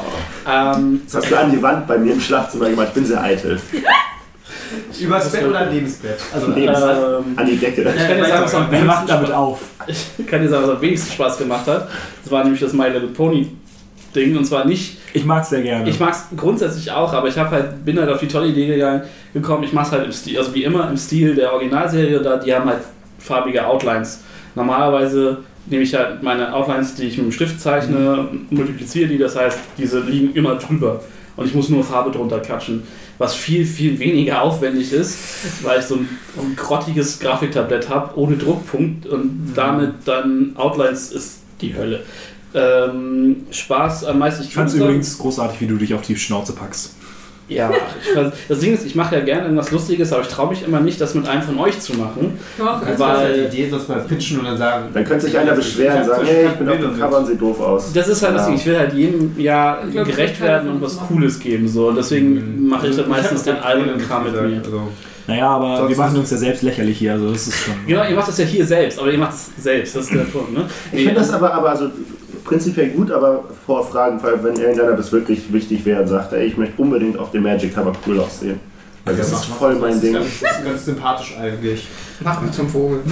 Ähm, 0.50 1.02
Das 1.06 1.16
hast 1.16 1.30
du 1.30 1.36
an 1.38 1.50
die 1.50 1.62
Wand 1.62 1.86
bei 1.86 1.96
mir 1.98 2.12
im 2.14 2.20
Schlafzimmer 2.20 2.68
gemacht. 2.68 2.88
Ich 2.88 2.94
bin 2.94 3.04
sehr 3.06 3.22
eitel. 3.22 3.60
übers 5.00 5.30
Bett 5.32 5.46
oder 5.46 5.66
neben 5.70 5.86
das 5.86 5.94
Bett? 5.96 6.18
Also 6.34 6.48
Nee. 6.48 6.66
ähm, 6.66 6.72
An 7.36 7.46
die 7.46 7.56
Decke. 7.56 7.82
ich 7.82 8.06
kann 8.06 8.16
dir 8.16 8.26
sagen, 8.26 8.44
was 8.44 8.54
am 8.54 8.70
wenigsten 8.70 9.06
damit 9.06 9.28
Spaß- 9.28 9.32
auf? 9.34 9.60
ich 10.18 10.26
kann 10.26 10.42
dir 10.42 10.48
sagen, 10.48 10.62
was 10.64 10.70
am 10.76 10.80
wenigsten 10.80 11.12
Spaß 11.12 11.38
gemacht 11.38 11.66
hat. 11.66 11.88
Das 12.22 12.32
war 12.32 12.42
nämlich 12.42 12.60
das 12.60 12.72
My 12.72 12.88
Little 12.88 13.08
Pony 13.08 13.50
Ding. 14.14 14.36
Und 14.36 14.44
zwar 14.44 14.64
nicht 14.64 14.98
Ich 15.16 15.24
mag 15.24 15.42
es 15.44 15.48
sehr 15.48 15.62
gerne. 15.62 15.88
Ich 15.88 15.98
mag 15.98 16.12
es 16.12 16.36
grundsätzlich 16.36 16.90
auch, 16.92 17.10
aber 17.14 17.28
ich 17.28 17.38
halt, 17.38 17.84
bin 17.86 17.98
halt 17.98 18.10
auf 18.10 18.20
die 18.20 18.28
tolle 18.28 18.48
Idee 18.48 18.66
gegangen, 18.66 19.02
gekommen, 19.32 19.64
ich 19.64 19.72
mache 19.72 19.86
es 19.86 19.92
halt 19.92 20.04
im 20.04 20.12
Stil, 20.12 20.36
also 20.36 20.54
wie 20.54 20.62
immer 20.62 20.90
im 20.90 20.96
Stil 20.98 21.34
der 21.34 21.54
Originalserie, 21.54 22.20
da 22.20 22.36
die 22.36 22.54
haben 22.54 22.68
halt 22.68 22.82
farbige 23.18 23.66
Outlines. 23.66 24.20
Normalerweise 24.54 25.38
nehme 25.64 25.84
ich 25.84 25.94
halt 25.94 26.22
meine 26.22 26.52
Outlines, 26.52 26.96
die 26.96 27.04
ich 27.04 27.16
mit 27.16 27.28
dem 27.28 27.32
Stift 27.32 27.58
zeichne, 27.62 28.28
multipliziere 28.50 29.08
die, 29.08 29.16
das 29.16 29.36
heißt, 29.36 29.58
diese 29.78 30.00
liegen 30.00 30.34
immer 30.34 30.56
drüber. 30.56 31.00
Und 31.36 31.46
ich 31.46 31.54
muss 31.54 31.70
nur 31.70 31.82
Farbe 31.82 32.10
drunter 32.10 32.40
klatschen. 32.40 32.82
Was 33.16 33.34
viel, 33.34 33.64
viel 33.64 33.98
weniger 33.98 34.42
aufwendig 34.42 34.92
ist, 34.92 35.18
weil 35.62 35.80
ich 35.80 35.86
so 35.86 35.94
ein, 35.94 36.08
ein 36.38 36.54
grottiges 36.56 37.18
Grafiktablett 37.20 37.88
habe, 37.88 38.18
ohne 38.18 38.36
Druckpunkt 38.36 39.06
und 39.06 39.52
damit 39.54 39.94
dann 40.04 40.52
Outlines 40.56 41.10
ist 41.12 41.40
die 41.62 41.74
Hölle. 41.74 42.00
Ähm, 42.56 43.36
Spaß 43.50 44.04
am 44.06 44.18
meisten. 44.18 44.42
ich 44.44 44.54
fand 44.54 44.70
es 44.70 44.74
übrigens 44.76 45.18
großartig, 45.18 45.60
wie 45.60 45.66
du 45.66 45.76
dich 45.76 45.92
auf 45.94 46.02
die 46.02 46.16
Schnauze 46.16 46.52
packst. 46.54 46.94
ja, 47.48 47.70
ich 48.02 48.16
weiß, 48.16 48.32
das 48.48 48.58
Ding 48.60 48.74
ist, 48.74 48.84
ich 48.86 48.94
mache 48.96 49.14
ja 49.14 49.20
gerne 49.22 49.42
irgendwas 49.42 49.70
Lustiges, 49.70 50.12
aber 50.12 50.22
ich 50.22 50.28
traue 50.28 50.48
mich 50.50 50.64
immer 50.64 50.80
nicht, 50.80 51.00
das 51.00 51.14
mit 51.14 51.28
einem 51.28 51.42
von 51.42 51.58
euch 51.60 51.78
zu 51.78 51.92
machen. 51.94 52.38
Doch, 52.58 52.80
Weil- 52.82 52.96
Das 52.96 53.30
ist 53.30 53.36
ja 53.38 53.48
die 53.50 53.56
Idee, 53.58 53.70
sonst 53.70 53.88
mal 53.88 54.00
pitchen 54.00 54.38
und 54.40 54.46
dann 54.46 54.56
sagen. 54.58 54.86
Dann 54.92 55.04
könnte 55.04 55.26
sich 55.26 55.38
einer 55.38 55.52
beschweren 55.52 55.98
und 56.00 56.06
sagen, 56.06 56.26
hey, 56.26 56.46
ich 56.46 56.52
bin 56.52 56.68
auf 56.68 56.78
dem 56.80 56.98
Cover 56.98 57.18
und 57.18 57.26
sieht 57.26 57.40
doof 57.40 57.60
aus. 57.60 57.92
Das 57.92 58.08
ist 58.08 58.22
halt 58.22 58.34
das 58.34 58.42
Ja. 58.42 58.48
Ding, 58.48 58.56
ich 58.56 58.66
will 58.66 58.78
halt 58.78 58.92
jedem 58.94 59.38
Jahr 59.38 59.84
Ich 59.86 59.92
glaub, 59.92 60.06
gerecht 60.06 60.34
das 60.34 60.40
werden 60.40 60.70
und 60.70 60.82
was 60.82 60.96
machen. 60.96 61.06
Cooles 61.08 61.38
geben. 61.38 61.68
So. 61.68 61.88
Und 61.88 61.96
deswegen 61.96 62.66
mache 62.68 62.86
ich 62.86 62.92
Also, 62.92 63.02
hab 63.02 63.08
meistens 63.10 63.44
das 63.44 63.60
den 63.62 63.94
nicht 63.96 64.08
Kram 64.08 64.24
mit 64.24 64.32
mir. 64.32 64.56
Also, 64.64 64.88
Naja, 65.28 65.48
aber 65.48 65.76
Sonst 65.76 65.90
wir 65.90 65.96
machen 66.04 66.18
uns 66.18 66.30
ja 66.30 66.36
selbst 66.36 66.62
lächerlich 66.62 66.98
hier, 66.98 67.12
also 67.12 67.30
das 67.32 67.46
ist 67.48 67.58
schon. 67.64 67.74
Genau, 67.86 68.02
ihr 68.08 68.14
macht 68.16 68.28
das 68.28 68.38
ja 68.38 68.44
hier 68.44 68.64
selbst, 68.66 68.98
aber 68.98 69.10
ihr 69.12 69.18
macht 69.18 69.34
es 69.34 69.50
selbst, 69.62 69.94
das 69.96 70.04
ist 70.04 70.14
der 70.14 70.20
Punkt. 70.24 70.52
Ne? 70.52 70.64
Ich 70.92 71.02
finde 71.04 71.14
das 71.20 71.32
aber, 71.32 71.52
aber 71.52 71.70
also 71.70 71.90
prinzipiell 72.46 72.90
gut, 72.90 73.10
aber 73.10 73.44
vor 73.66 73.86
Fragen, 73.86 74.22
weil 74.22 74.42
wenn 74.42 74.56
irgendeiner 74.56 74.96
das 74.96 75.12
wirklich 75.12 75.52
wichtig 75.52 75.84
wäre 75.84 76.02
und 76.02 76.08
sagt, 76.08 76.32
ey, 76.32 76.46
ich 76.46 76.56
möchte 76.56 76.80
unbedingt 76.80 77.18
auf 77.18 77.30
dem 77.32 77.42
Magic 77.42 77.74
Cover 77.74 77.92
cool 78.06 78.20
aussehen. 78.20 78.60
Weil 79.04 79.14
das 79.14 79.30
ist 79.30 79.44
voll 79.44 79.76
mein 79.76 79.92
das 79.92 80.00
Ding. 80.00 80.16
Ist 80.16 80.20
ganz, 80.20 80.40
das 80.40 80.58
ist 80.58 80.64
ganz 80.64 80.84
sympathisch 80.84 81.36
eigentlich. 81.40 81.86
Mach 82.20 82.40
mich 82.40 82.50
zum 82.50 82.68
Vogel. 82.68 83.02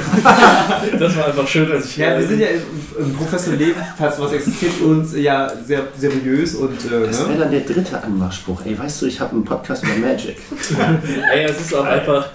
das 0.99 1.17
war 1.17 1.27
einfach 1.27 1.47
schön, 1.47 1.69
dass 1.69 1.85
ich 1.85 1.99
Ja, 1.99 2.19
wir 2.19 2.27
sind 2.27 2.41
ja 2.41 2.49
im, 2.49 3.05
im 3.05 3.15
professionellen 3.15 3.69
Leben, 3.69 3.81
falls 3.97 4.19
was 4.19 4.33
existiert 4.33 4.73
für 4.73 4.87
uns, 4.87 5.15
ja 5.15 5.53
sehr 5.65 5.83
seriös 5.97 6.57
und 6.57 6.85
äh, 6.87 7.07
Das 7.07 7.21
wäre 7.21 7.33
ne? 7.35 7.39
dann 7.39 7.51
der 7.53 7.61
dritte 7.61 8.03
Anmachspruch. 8.03 8.63
Ey, 8.65 8.77
weißt 8.77 9.03
du, 9.03 9.07
ich 9.07 9.21
habe 9.21 9.33
einen 9.33 9.45
Podcast 9.45 9.85
über 9.85 9.95
Magic. 9.95 10.37
Ey, 11.33 11.45
es 11.45 11.61
ist 11.61 11.75
auch 11.75 11.85
einfach 11.85 12.29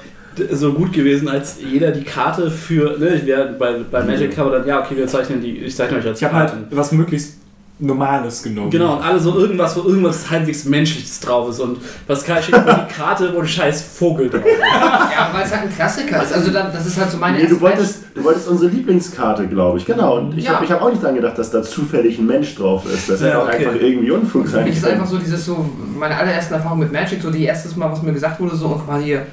so 0.51 0.73
gut 0.73 0.93
gewesen, 0.93 1.27
als 1.27 1.57
jeder 1.61 1.91
die 1.91 2.03
Karte 2.03 2.49
für, 2.51 2.97
ne, 2.97 3.15
ich 3.15 3.25
wär 3.25 3.45
bei, 3.45 3.75
bei 3.89 4.03
Magic 4.03 4.35
Cover 4.35 4.51
dann, 4.51 4.67
ja, 4.67 4.79
okay, 4.81 4.95
wir 4.97 5.07
zeichnen 5.07 5.41
die, 5.41 5.57
ich 5.57 5.75
zeichne 5.75 5.97
euch 5.97 6.05
als 6.07 6.19
Ich 6.19 6.23
habe 6.25 6.35
halt 6.35 6.53
was 6.71 6.91
möglichst 6.91 7.35
Normales 7.81 8.43
genommen. 8.43 8.69
Genau, 8.71 8.97
und 8.97 9.03
alle 9.03 9.17
so 9.21 9.37
irgendwas, 9.39 9.73
wo 9.77 9.87
irgendwas 9.87 10.29
halbwegs 10.29 10.65
Menschliches 10.65 11.17
drauf 11.21 11.49
ist. 11.49 11.61
Und 11.61 11.77
Pascal 12.05 12.43
schickt 12.43 12.65
mir 12.65 12.85
die 12.89 12.93
Karte, 12.93 13.31
wo 13.33 13.39
ein 13.39 13.47
scheiß 13.47 13.81
Vogel 13.83 14.29
drauf 14.29 14.43
ist. 14.45 14.59
Ja, 15.19 15.29
weil 15.33 15.43
es 15.45 15.51
halt 15.51 15.63
ein 15.63 15.73
Klassiker 15.73 16.21
ist. 16.23 16.33
Also 16.33 16.51
dann, 16.51 16.73
das 16.73 16.85
ist 16.85 16.99
halt 16.99 17.09
so 17.09 17.17
meine 17.17 17.37
Nee, 17.37 17.43
du 17.43 17.49
erste 17.51 17.61
wolltest, 17.61 17.99
du 18.15 18.23
wolltest 18.25 18.47
unsere 18.49 18.69
Lieblingskarte, 18.71 19.47
glaube 19.47 19.77
ich. 19.77 19.85
Genau. 19.85 20.17
Und 20.17 20.37
ich 20.37 20.43
Ja. 20.45 20.55
habe 20.55 20.65
ich 20.65 20.71
hab 20.71 20.81
auch 20.81 20.89
nicht 20.89 21.01
dran 21.01 21.15
gedacht, 21.15 21.37
dass 21.37 21.51
da 21.51 21.63
zufällig 21.63 22.19
ein 22.19 22.25
Mensch 22.25 22.53
drauf 22.55 22.83
ist. 22.85 23.09
Das 23.09 23.21
hätte 23.21 23.29
Ja, 23.31 23.39
auch 23.39 23.47
okay. 23.47 23.65
einfach 23.67 23.79
irgendwie 23.81 24.11
Unfug 24.11 24.47
sein 24.49 24.65
mich 24.65 24.75
ist 24.75 24.83
können. 24.83 24.95
einfach 24.95 25.07
so 25.09 25.17
dieses 25.17 25.45
so, 25.45 25.69
meine 25.97 26.17
allerersten 26.17 26.53
Erfahrungen 26.55 26.81
mit 26.81 26.91
Magic, 26.91 27.21
so 27.21 27.31
die 27.31 27.45
erstes 27.45 27.75
Mal, 27.77 27.89
was 27.89 28.01
mir 28.01 28.11
gesagt 28.13 28.39
wurde, 28.41 28.55
so, 28.57 28.67
und 28.67 28.85
quasi 28.85 29.05
hier, 29.05 29.17
Er 29.19 29.25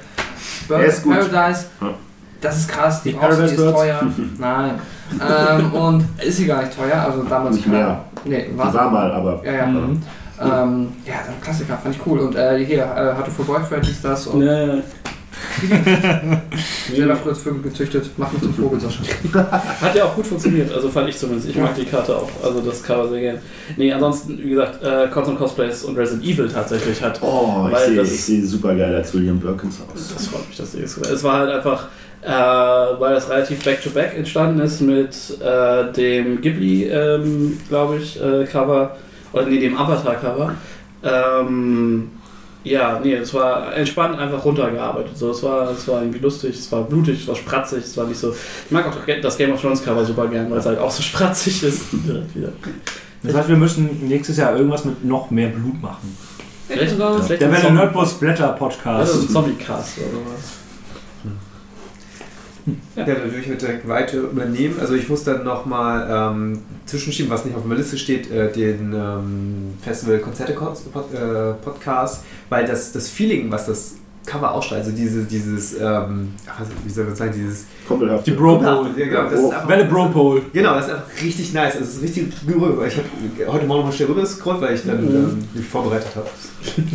Bird 0.67 0.83
ist 0.87 1.03
gut. 1.03 1.13
Paradise, 1.31 1.65
Ja. 1.81 1.87
das 2.41 2.57
ist 2.57 2.69
krass, 2.69 3.01
die 3.03 3.09
Die 3.09 3.15
du, 3.15 3.19
die 3.21 3.25
Paradise 3.27 3.53
ist 3.53 3.57
Birds? 3.57 3.73
teuer. 3.77 3.99
Nein. 4.39 4.71
ähm, 5.59 5.73
und 5.73 6.05
ist 6.23 6.37
sie 6.37 6.45
gar 6.47 6.61
nicht 6.63 6.75
teuer, 6.75 7.01
also 7.05 7.23
damals. 7.23 7.55
Nicht 7.55 7.67
mehr. 7.67 8.03
Nee, 8.25 8.49
Die 8.51 8.57
war 8.57 8.89
mal, 8.91 9.11
aber. 9.11 9.41
Ja, 9.45 9.51
ja. 9.53 9.65
Mhm. 9.67 10.01
Ähm, 10.39 10.87
ja, 11.05 11.13
so 11.25 11.31
ein 11.31 11.41
Klassiker, 11.41 11.77
fand 11.77 11.95
ich 11.95 12.01
cool. 12.05 12.19
Und 12.19 12.35
äh, 12.35 12.63
hier, 12.63 12.83
äh, 12.83 13.23
to 13.25 13.31
for 13.31 13.45
Boyfriend 13.45 13.85
hieß 13.85 14.01
das. 14.03 14.27
Und 14.27 14.39
Ne, 14.39 14.83
selber 16.95 17.15
früher 17.15 17.35
Vögel 17.35 17.61
gezüchtet, 17.63 18.09
mach 18.17 18.31
mich 18.31 18.41
zum 18.41 18.53
Vogel, 18.53 18.79
Sascha. 18.79 19.03
hat 19.81 19.95
ja 19.95 20.05
auch 20.05 20.15
gut 20.15 20.27
funktioniert, 20.27 20.73
also 20.73 20.89
fand 20.89 21.09
ich 21.09 21.17
zumindest. 21.17 21.49
Ich 21.49 21.55
mag 21.55 21.75
die 21.75 21.85
Karte 21.85 22.15
auch, 22.15 22.29
also 22.43 22.61
das 22.61 22.83
Cover 22.83 23.09
sehr 23.09 23.19
gern. 23.21 23.37
Nee, 23.75 23.91
ansonsten, 23.91 24.37
wie 24.41 24.49
gesagt, 24.49 24.83
äh, 24.83 25.07
Constant 25.07 25.37
Cosplays 25.39 25.83
und 25.83 25.97
Resident 25.97 26.23
Evil 26.25 26.49
tatsächlich 26.49 27.01
hat. 27.01 27.19
Oh, 27.21 27.67
ich 27.71 27.77
sehe 27.79 27.95
das- 27.95 28.11
ich 28.11 28.23
sehe 28.23 28.45
super 28.45 28.75
geil 28.75 28.93
als 28.95 29.13
William 29.13 29.39
Birkins 29.39 29.79
aus. 29.81 30.13
Das 30.13 30.27
freut 30.27 30.47
mich, 30.47 30.57
dass 30.57 30.73
ihr 30.75 30.83
es 30.83 30.97
Es 30.97 31.23
war 31.23 31.39
halt 31.39 31.51
einfach 31.51 31.87
äh, 32.23 32.29
weil 32.29 33.13
das 33.13 33.29
relativ 33.29 33.63
back-to-back 33.63 34.15
entstanden 34.17 34.59
ist 34.59 34.81
mit 34.81 35.15
äh, 35.39 35.91
dem 35.93 36.41
Ghibli, 36.41 36.85
ähm, 36.85 37.57
glaube 37.69 37.97
ich, 37.97 38.21
äh, 38.21 38.43
Cover, 38.45 38.97
oder 39.33 39.45
nee, 39.45 39.59
dem 39.59 39.77
Avatar-Cover. 39.77 40.55
Ähm, 41.03 42.09
ja, 42.71 42.99
nee, 43.03 43.13
es 43.13 43.33
war 43.33 43.75
entspannt 43.75 44.17
einfach 44.19 44.43
runtergearbeitet. 44.43 45.17
So, 45.17 45.31
es, 45.31 45.41
war, 45.43 45.71
es 45.71 45.87
war 45.87 46.01
irgendwie 46.01 46.19
lustig, 46.19 46.55
es 46.57 46.71
war 46.71 46.83
blutig, 46.83 47.21
es 47.21 47.27
war 47.27 47.35
spratzig, 47.35 47.79
es 47.83 47.95
war 47.97 48.05
nicht 48.05 48.19
so. 48.19 48.31
Ich 48.31 48.71
mag 48.71 48.85
auch 48.87 48.95
das 49.21 49.37
Game 49.37 49.51
of 49.53 49.61
Thrones 49.61 49.83
Cover 49.83 50.03
super 50.05 50.27
gern, 50.27 50.49
weil 50.51 50.59
es 50.59 50.65
halt 50.65 50.79
auch 50.79 50.91
so 50.91 51.01
spratzig 51.01 51.63
ist. 51.63 51.81
Direkt 51.91 52.35
wieder. 52.35 52.49
Das 53.23 53.33
heißt, 53.35 53.49
wir 53.49 53.57
müssen 53.57 54.07
nächstes 54.07 54.37
Jahr 54.37 54.55
irgendwas 54.55 54.85
mit 54.85 55.03
noch 55.03 55.31
mehr 55.31 55.49
Blut 55.49 55.81
machen. 55.81 56.15
Vielleicht, 56.67 56.99
raus. 56.99 57.23
vielleicht 57.25 57.41
Der 57.41 57.47
ein 57.47 57.51
wäre 57.53 57.61
der 57.61 57.69
Zombie- 57.69 57.83
Nerdbus 57.83 58.11
Splatter 58.11 58.47
Podcast. 58.49 59.13
also 59.13 59.21
ein 59.25 59.29
Zombie-Cast 59.29 59.97
oder 59.99 60.07
sowas. 60.11 60.51
Ja, 62.95 63.05
dann 63.05 63.23
würde 63.23 63.37
ich 63.39 63.47
mit 63.47 63.61
direkt 63.61 63.87
weiter 63.87 64.17
übernehmen. 64.17 64.75
Also 64.79 64.93
ich 64.95 65.07
muss 65.07 65.23
dann 65.23 65.43
nochmal 65.43 66.07
ähm, 66.35 66.59
zwischenschieben, 66.85 67.31
was 67.31 67.45
nicht 67.45 67.55
auf 67.55 67.63
meiner 67.63 67.79
Liste 67.79 67.97
steht, 67.97 68.29
äh, 68.31 68.51
den 68.51 68.93
ähm, 68.93 69.73
Festival 69.81 70.19
Konzerte 70.19 70.53
Pod, 70.53 70.75
äh, 71.13 71.53
Podcast, 71.63 72.23
weil 72.49 72.65
das, 72.65 72.91
das 72.91 73.07
Feeling, 73.09 73.49
was 73.51 73.67
das 73.67 73.95
Cover 74.25 74.51
ausstrahlt, 74.53 74.83
also 74.83 74.93
diese, 74.93 75.23
dieses, 75.23 75.75
ähm, 75.79 76.33
ach, 76.45 76.61
wie 76.83 76.89
soll 76.89 77.05
man 77.05 77.15
sagen, 77.15 77.31
dieses 77.33 77.63
Kumpelhaft. 77.87 78.27
Die 78.27 78.31
Bro 78.31 78.57
Pole. 78.57 78.89
Ja, 78.97 79.05
genau, 79.05 79.23
das 79.29 79.39
ist 79.39 79.45
einfach- 79.45 79.69
Welle 79.69 79.85
Bro 79.85 80.09
Pole. 80.09 80.41
Genau, 80.51 80.73
das 80.75 80.87
ist 80.87 80.91
einfach 80.93 81.21
richtig 81.23 81.53
nice. 81.53 81.73
Also 81.77 81.85
es 81.85 81.95
ist 81.95 82.01
richtig 82.03 82.33
gerührt. 82.45 82.91
Ich 82.91 82.97
habe 82.97 83.51
heute 83.53 83.65
Morgen 83.65 83.87
noch 83.87 83.93
schnell 83.93 84.09
rüber 84.09 84.21
gescrollt, 84.21 84.59
weil 84.59 84.75
ich 84.75 84.83
dann 84.83 84.99
ähm, 85.07 85.37
mich 85.53 85.65
vorbereitet 85.65 86.09
habe. 86.15 86.27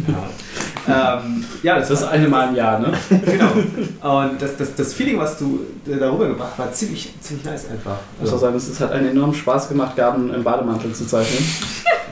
Ja. 0.08 0.28
ähm, 0.88 1.44
ja, 1.62 1.78
das 1.78 1.88
Das 1.88 2.00
ist 2.00 2.06
war 2.06 2.12
eine 2.12 2.28
Mal 2.28 2.48
im 2.48 2.56
Jahr, 2.56 2.78
ne? 2.78 2.92
genau. 3.24 4.20
Und 4.20 4.42
das, 4.42 4.56
das, 4.56 4.74
das 4.74 4.94
Feeling, 4.94 5.18
was 5.18 5.38
du 5.38 5.60
äh, 5.86 5.96
darüber 5.98 6.28
gebracht 6.28 6.50
hast, 6.52 6.58
war 6.58 6.72
ziemlich, 6.72 7.14
ziemlich 7.20 7.44
nice 7.44 7.70
einfach. 7.70 7.96
Ich 8.16 8.22
muss 8.22 8.32
auch 8.32 8.38
sagen, 8.38 8.56
es 8.56 8.80
hat 8.80 8.92
einen 8.92 9.08
enormen 9.08 9.34
Spaß 9.34 9.68
gemacht, 9.68 9.96
Gaben 9.96 10.32
im 10.32 10.42
Bademantel 10.42 10.92
zu 10.92 11.06
zeichnen. 11.06 11.44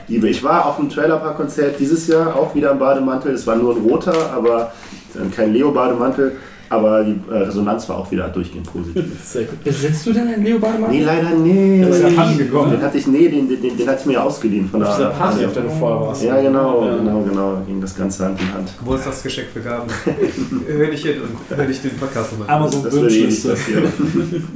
Liebe, 0.09 0.29
ich 0.29 0.43
war 0.43 0.67
auf 0.67 0.77
dem 0.77 0.89
Trailerpark-Konzert 0.91 1.79
dieses 1.79 2.07
Jahr 2.09 2.35
auch 2.35 2.55
wieder 2.55 2.73
im 2.73 2.79
Bademantel. 2.79 3.33
Es 3.33 3.47
war 3.47 3.57
nur 3.57 3.77
ein 3.77 3.83
roter, 3.83 4.33
aber 4.33 4.73
äh, 5.15 5.29
kein 5.35 5.53
Leo-Bademantel. 5.53 6.37
Aber 6.73 7.03
die 7.03 7.17
äh, 7.29 7.37
Resonanz 7.37 7.89
war 7.89 7.99
auch 7.99 8.11
wieder 8.13 8.29
durchgehend 8.29 8.73
positiv. 8.73 9.05
Sehr 9.25 9.43
gut. 9.43 9.65
Besitzt 9.65 10.07
du 10.07 10.13
denn 10.13 10.29
einen 10.29 10.45
Leo 10.45 10.59
Bademantel? 10.61 10.99
nee, 11.01 11.05
leider 11.05 11.31
nicht. 11.31 11.83
Das 11.89 11.97
ist 11.99 12.03
ja 12.05 12.11
Pannen 12.11 12.39
gekommen. 12.39 12.71
Den 12.71 12.81
hatte 12.83 12.97
ich, 12.97 13.07
nee, 13.09 13.29
den, 13.29 13.49
den, 13.49 13.77
den 13.77 13.89
hatte 13.89 13.99
ich 14.01 14.07
mir 14.07 14.23
ausgeliehen 14.23 14.69
von 14.71 14.81
Auf 14.85 14.97
der 14.97 15.07
Party, 15.07 15.45
auf 15.45 15.53
der 15.53 15.63
du 15.65 15.69
vorher 15.71 16.07
warst. 16.07 16.23
Ja, 16.23 16.41
genau, 16.41 16.87
Ja. 16.87 16.97
genau, 16.97 17.23
genau. 17.23 17.63
Ging 17.67 17.81
das 17.81 17.97
Ganze 17.97 18.25
Hand 18.25 18.41
in 18.41 18.55
Hand. 18.55 18.73
Geburtstagsgeschenk 18.79 19.49
für 19.53 19.61
Gaben. 19.61 19.91
hör 20.69 20.89
nicht 20.89 21.05
hin 21.05 21.17
und 21.23 21.57
hör 21.59 21.67
nicht 21.67 21.83
den 21.83 21.97
Podcast 21.97 22.31
nochmal. 22.39 22.49
Amazon 22.57 22.85
Das 22.85 22.93
würde 22.93 23.15
eh 23.17 23.27
nicht 23.27 23.49
passieren. 23.49 23.85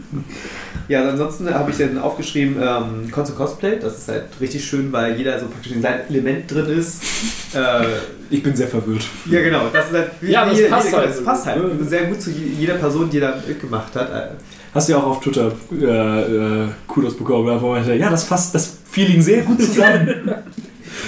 Ja, 0.87 1.09
ansonsten 1.09 1.49
habe 1.49 1.71
ich 1.71 1.79
dann 1.79 1.97
aufgeschrieben, 1.97 2.57
ähm, 2.61 3.11
Konzo 3.11 3.33
Cosplay. 3.33 3.79
Das 3.81 3.97
ist 3.97 4.09
halt 4.09 4.25
richtig 4.39 4.63
schön, 4.67 4.93
weil 4.93 5.17
jeder 5.17 5.41
so 5.41 5.47
praktisch 5.47 5.73
in 5.73 5.81
seinem 5.81 6.01
Element 6.11 6.51
drin 6.51 6.67
ist. 6.67 7.03
Äh, 7.55 7.87
Ich 8.29 8.43
bin 8.43 8.55
sehr 8.55 8.69
verwirrt. 8.69 9.03
ja, 9.31 9.41
genau. 9.41 9.63
Das, 9.73 9.87
ist 9.87 9.93
halt, 9.95 10.11
Ja, 10.21 10.45
das 10.45 10.59
jeder- 10.59 10.69
passt 10.69 10.87
jeder- 10.89 10.99
halt 10.99 11.09
Das 11.09 11.19
so 11.19 11.25
passt 11.25 11.47
halt 11.47 11.63
ne? 11.63 11.71
Sehr 12.05 12.13
gut 12.13 12.23
zu 12.23 12.31
jeder 12.31 12.75
Person, 12.75 13.09
die 13.11 13.21
da 13.21 13.35
mitgemacht 13.47 13.95
hat. 13.95 14.11
Äh, 14.11 14.29
Hast 14.75 14.89
du 14.89 14.93
ja 14.93 14.99
auch 14.99 15.07
auf 15.07 15.21
Twitter 15.21 15.53
äh, 15.73 16.65
äh, 16.65 16.69
Kudos 16.87 17.17
bekommen, 17.17 17.61
wo 17.61 17.71
man 17.71 17.99
ja, 17.99 18.11
das 18.11 18.25
fasst 18.25 18.55
das 18.55 18.79
Feeling 18.91 19.23
sehr 19.23 19.43
gut 19.43 19.63
zusammen. 19.63 20.29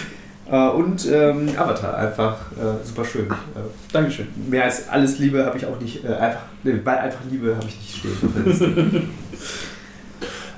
äh, 0.51 0.69
und 0.69 1.07
ähm, 1.13 1.51
Avatar, 1.57 1.97
einfach 1.99 2.37
äh, 2.53 2.85
super 2.87 3.05
schön. 3.05 3.27
Äh, 3.27 3.33
Dankeschön. 3.93 4.29
mehr 4.49 4.65
als 4.65 4.89
alles 4.89 5.19
Liebe 5.19 5.45
habe 5.45 5.59
ich 5.59 5.67
auch 5.67 5.81
nicht, 5.81 6.05
äh, 6.05 6.09
einfach, 6.09 6.43
nee, 6.63 6.81
weil 6.85 6.99
einfach 6.99 7.21
Liebe 7.29 7.57
habe 7.57 7.67
ich 7.67 7.77
nicht 7.77 7.97
stehen. 7.97 8.45
Liste. 8.45 9.03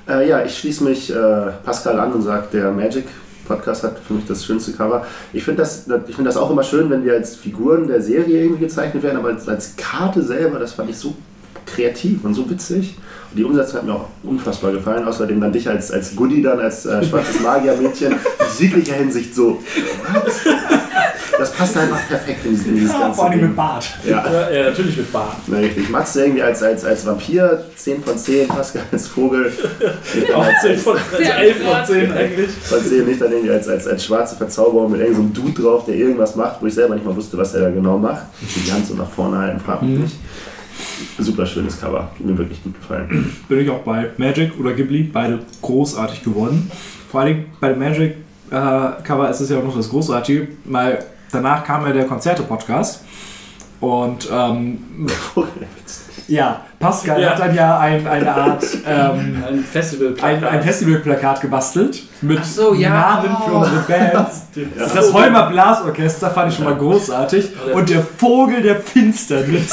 Äh, 0.07 0.27
ja, 0.27 0.43
ich 0.43 0.57
schließe 0.57 0.83
mich 0.85 1.11
äh, 1.11 1.51
Pascal 1.63 1.99
an 1.99 2.11
und 2.11 2.23
sage, 2.23 2.47
der 2.51 2.71
Magic 2.71 3.05
Podcast 3.49 3.83
hat 3.83 3.99
für 3.99 4.13
mich 4.13 4.25
das 4.25 4.45
schönste 4.45 4.71
Cover. 4.71 5.05
Ich 5.33 5.43
finde 5.43 5.63
das, 5.63 5.87
find 6.05 6.25
das 6.25 6.37
auch 6.37 6.49
immer 6.51 6.63
schön, 6.63 6.89
wenn 6.89 7.03
wir 7.03 7.13
als 7.13 7.35
Figuren 7.35 7.87
der 7.87 8.01
Serie 8.01 8.43
irgendwie 8.43 8.63
gezeichnet 8.65 9.03
werden, 9.03 9.17
aber 9.17 9.29
als, 9.29 9.75
Karte 9.75 10.21
selber, 10.23 10.59
das 10.59 10.73
fand 10.73 10.89
ich 10.89 10.97
so 10.97 11.15
kreativ 11.65 12.23
und 12.23 12.33
so 12.33 12.49
witzig. 12.49 12.95
Und 13.31 13.37
die 13.37 13.43
Umsetzung 13.43 13.79
hat 13.79 13.85
mir 13.85 13.93
auch 13.93 14.07
unfassbar 14.23 14.71
gefallen. 14.71 15.07
Außerdem 15.07 15.41
dann 15.41 15.51
dich 15.51 15.67
als, 15.69 15.91
als 15.91 16.15
Goodie 16.15 16.41
dann, 16.41 16.59
als 16.59 16.85
äh, 16.85 17.03
schwarzes 17.03 17.41
Magiermädchen, 17.41 18.13
in 18.13 18.17
jeglicher 18.59 18.95
Hinsicht 18.95 19.35
so. 19.35 19.59
What? 20.13 20.88
Das 21.39 21.51
passt 21.53 21.77
einfach 21.77 22.07
perfekt 22.07 22.45
in, 22.45 22.51
dieses- 22.51 22.65
dieses 22.65 22.91
ganze 22.91 23.15
Vor 23.15 23.25
allem 23.25 23.33
Ding. 23.39 23.47
mit 23.47 23.55
Bart. 23.55 23.89
Ja. 24.07 24.23
Ja, 24.31 24.49
ja 24.51 24.63
natürlich 24.69 24.97
mit 24.97 25.11
Bart. 25.11 25.37
Na, 25.47 25.57
richtig. 25.57 25.89
Max 25.89 26.15
irgendwie 26.15 26.41
als, 26.41 26.61
als, 26.63 26.85
als 26.85 27.05
Vampir, 27.05 27.63
10 27.75 28.03
von 28.03 28.17
10, 28.17 28.47
Pascal 28.47 28.83
als 28.91 29.07
Vogel. 29.07 29.51
Auch 30.35 30.43
als, 30.45 30.61
10 30.61 30.77
von 30.77 30.97
Sehr 31.17 31.37
11 31.37 31.57
von 31.57 31.65
gut. 31.77 31.85
10 31.87 32.11
eigentlich. 32.11 32.49
von 32.51 32.83
10 32.83 33.05
nicht 33.05 33.21
dann 33.21 33.31
irgendwie 33.31 33.51
als, 33.51 33.67
als, 33.67 33.87
als 33.87 34.05
schwarze 34.05 34.35
Verzauberung 34.35 34.91
mit 34.91 35.01
irgendeinem 35.01 35.33
so 35.33 35.39
einem 35.41 35.53
Dude 35.53 35.61
drauf, 35.61 35.85
der 35.85 35.95
irgendwas 35.95 36.35
macht, 36.35 36.61
wo 36.61 36.65
ich 36.67 36.73
selber 36.73 36.95
nicht 36.95 37.05
mal 37.05 37.15
wusste, 37.15 37.37
was 37.37 37.53
er 37.53 37.61
da 37.61 37.69
genau 37.71 37.97
macht. 37.97 38.23
Die 38.41 38.71
Hand 38.71 38.85
so 38.87 38.93
nach 38.95 39.09
vorne 39.09 39.37
halten, 39.37 39.59
frag 39.59 39.81
mich 39.81 39.99
nicht. 39.99 40.15
Super 41.17 41.45
schönes 41.45 41.79
Cover. 41.79 42.09
Mir 42.19 42.37
wirklich 42.37 42.63
gut 42.63 42.73
gefallen. 42.79 43.33
Bin 43.49 43.59
ich 43.59 43.69
auch 43.69 43.79
bei 43.79 44.09
Magic 44.17 44.51
oder 44.59 44.73
Ghibli, 44.73 45.03
beide 45.03 45.39
großartig 45.61 46.23
geworden. 46.23 46.71
Vor 47.11 47.21
allem 47.21 47.45
bei 47.59 47.69
dem 47.69 47.79
Magic 47.79 48.15
äh, 48.51 49.03
Cover 49.03 49.29
ist 49.29 49.39
es 49.41 49.49
ja 49.49 49.57
auch 49.59 49.63
noch 49.63 49.75
das 49.75 49.89
Großartige, 49.89 50.47
weil 50.65 51.03
danach 51.31 51.63
kam 51.63 51.85
ja 51.85 51.91
der 51.93 52.05
Konzerte-Podcast 52.05 53.03
und 53.79 54.27
ähm, 54.31 55.07
ja, 56.27 56.61
Pascal 56.79 57.21
Ja. 57.21 57.29
hat 57.31 57.39
dann 57.39 57.55
ja 57.55 57.79
ein, 57.79 58.05
eine 58.07 58.33
Art 58.33 58.63
ähm, 58.85 59.43
Ein 59.47 59.63
Festival. 59.63 60.15
ein, 60.21 60.43
ein 60.43 60.61
Festivalplakat 60.61 61.41
gebastelt 61.41 62.03
mit 62.21 62.39
Ach 62.41 62.45
so, 62.45 62.73
ja. 62.73 62.89
Namen 62.89 63.37
für 63.45 63.51
Oh. 63.53 63.59
unsere 63.59 63.79
Bands. 63.81 64.41
Das 64.77 65.13
Holmer 65.13 65.49
Blasorchester 65.49 66.29
fand 66.31 66.51
ich 66.51 66.57
schon 66.57 66.65
mal 66.65 66.75
großartig 66.75 67.49
und 67.73 67.89
der 67.89 68.01
Vogel 68.01 68.61
der 68.61 68.75
Finsternis. 68.81 69.71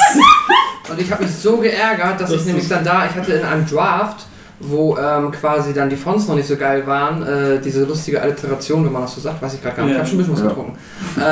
Und 0.88 1.00
ich 1.00 1.10
habe 1.10 1.24
mich 1.24 1.34
so 1.34 1.56
geärgert, 1.56 2.20
dass 2.20 2.30
Das 2.30 2.40
ich 2.42 2.46
nämlich 2.46 2.68
dann 2.68 2.84
da, 2.84 3.06
ich 3.06 3.16
hatte 3.16 3.32
in 3.32 3.44
einem 3.44 3.66
Draft, 3.66 4.26
wo 4.60 4.96
ähm, 4.96 5.30
quasi 5.32 5.72
dann 5.74 5.90
die 5.90 5.96
Fonts 5.96 6.26
noch 6.28 6.34
nicht 6.34 6.48
so 6.48 6.56
geil 6.56 6.86
waren, 6.86 7.22
äh, 7.22 7.60
diese 7.60 7.84
lustige 7.84 8.22
Alliteration, 8.22 8.84
wenn 8.84 8.92
man 8.92 9.02
das 9.02 9.14
so 9.14 9.20
sagt, 9.20 9.42
weiß 9.42 9.54
ich 9.54 9.62
gerade 9.62 9.76
gar 9.76 9.84
nicht, 9.84 9.92
ich 9.92 9.96
Ja. 9.96 10.00
habe 10.00 10.08
schon 10.08 10.18
ein 10.18 10.26
bisschen 10.26 10.34
was 10.34 10.42
Ja. 10.42 10.48
getrunken. 10.48 10.78
Ähm, 11.16 11.22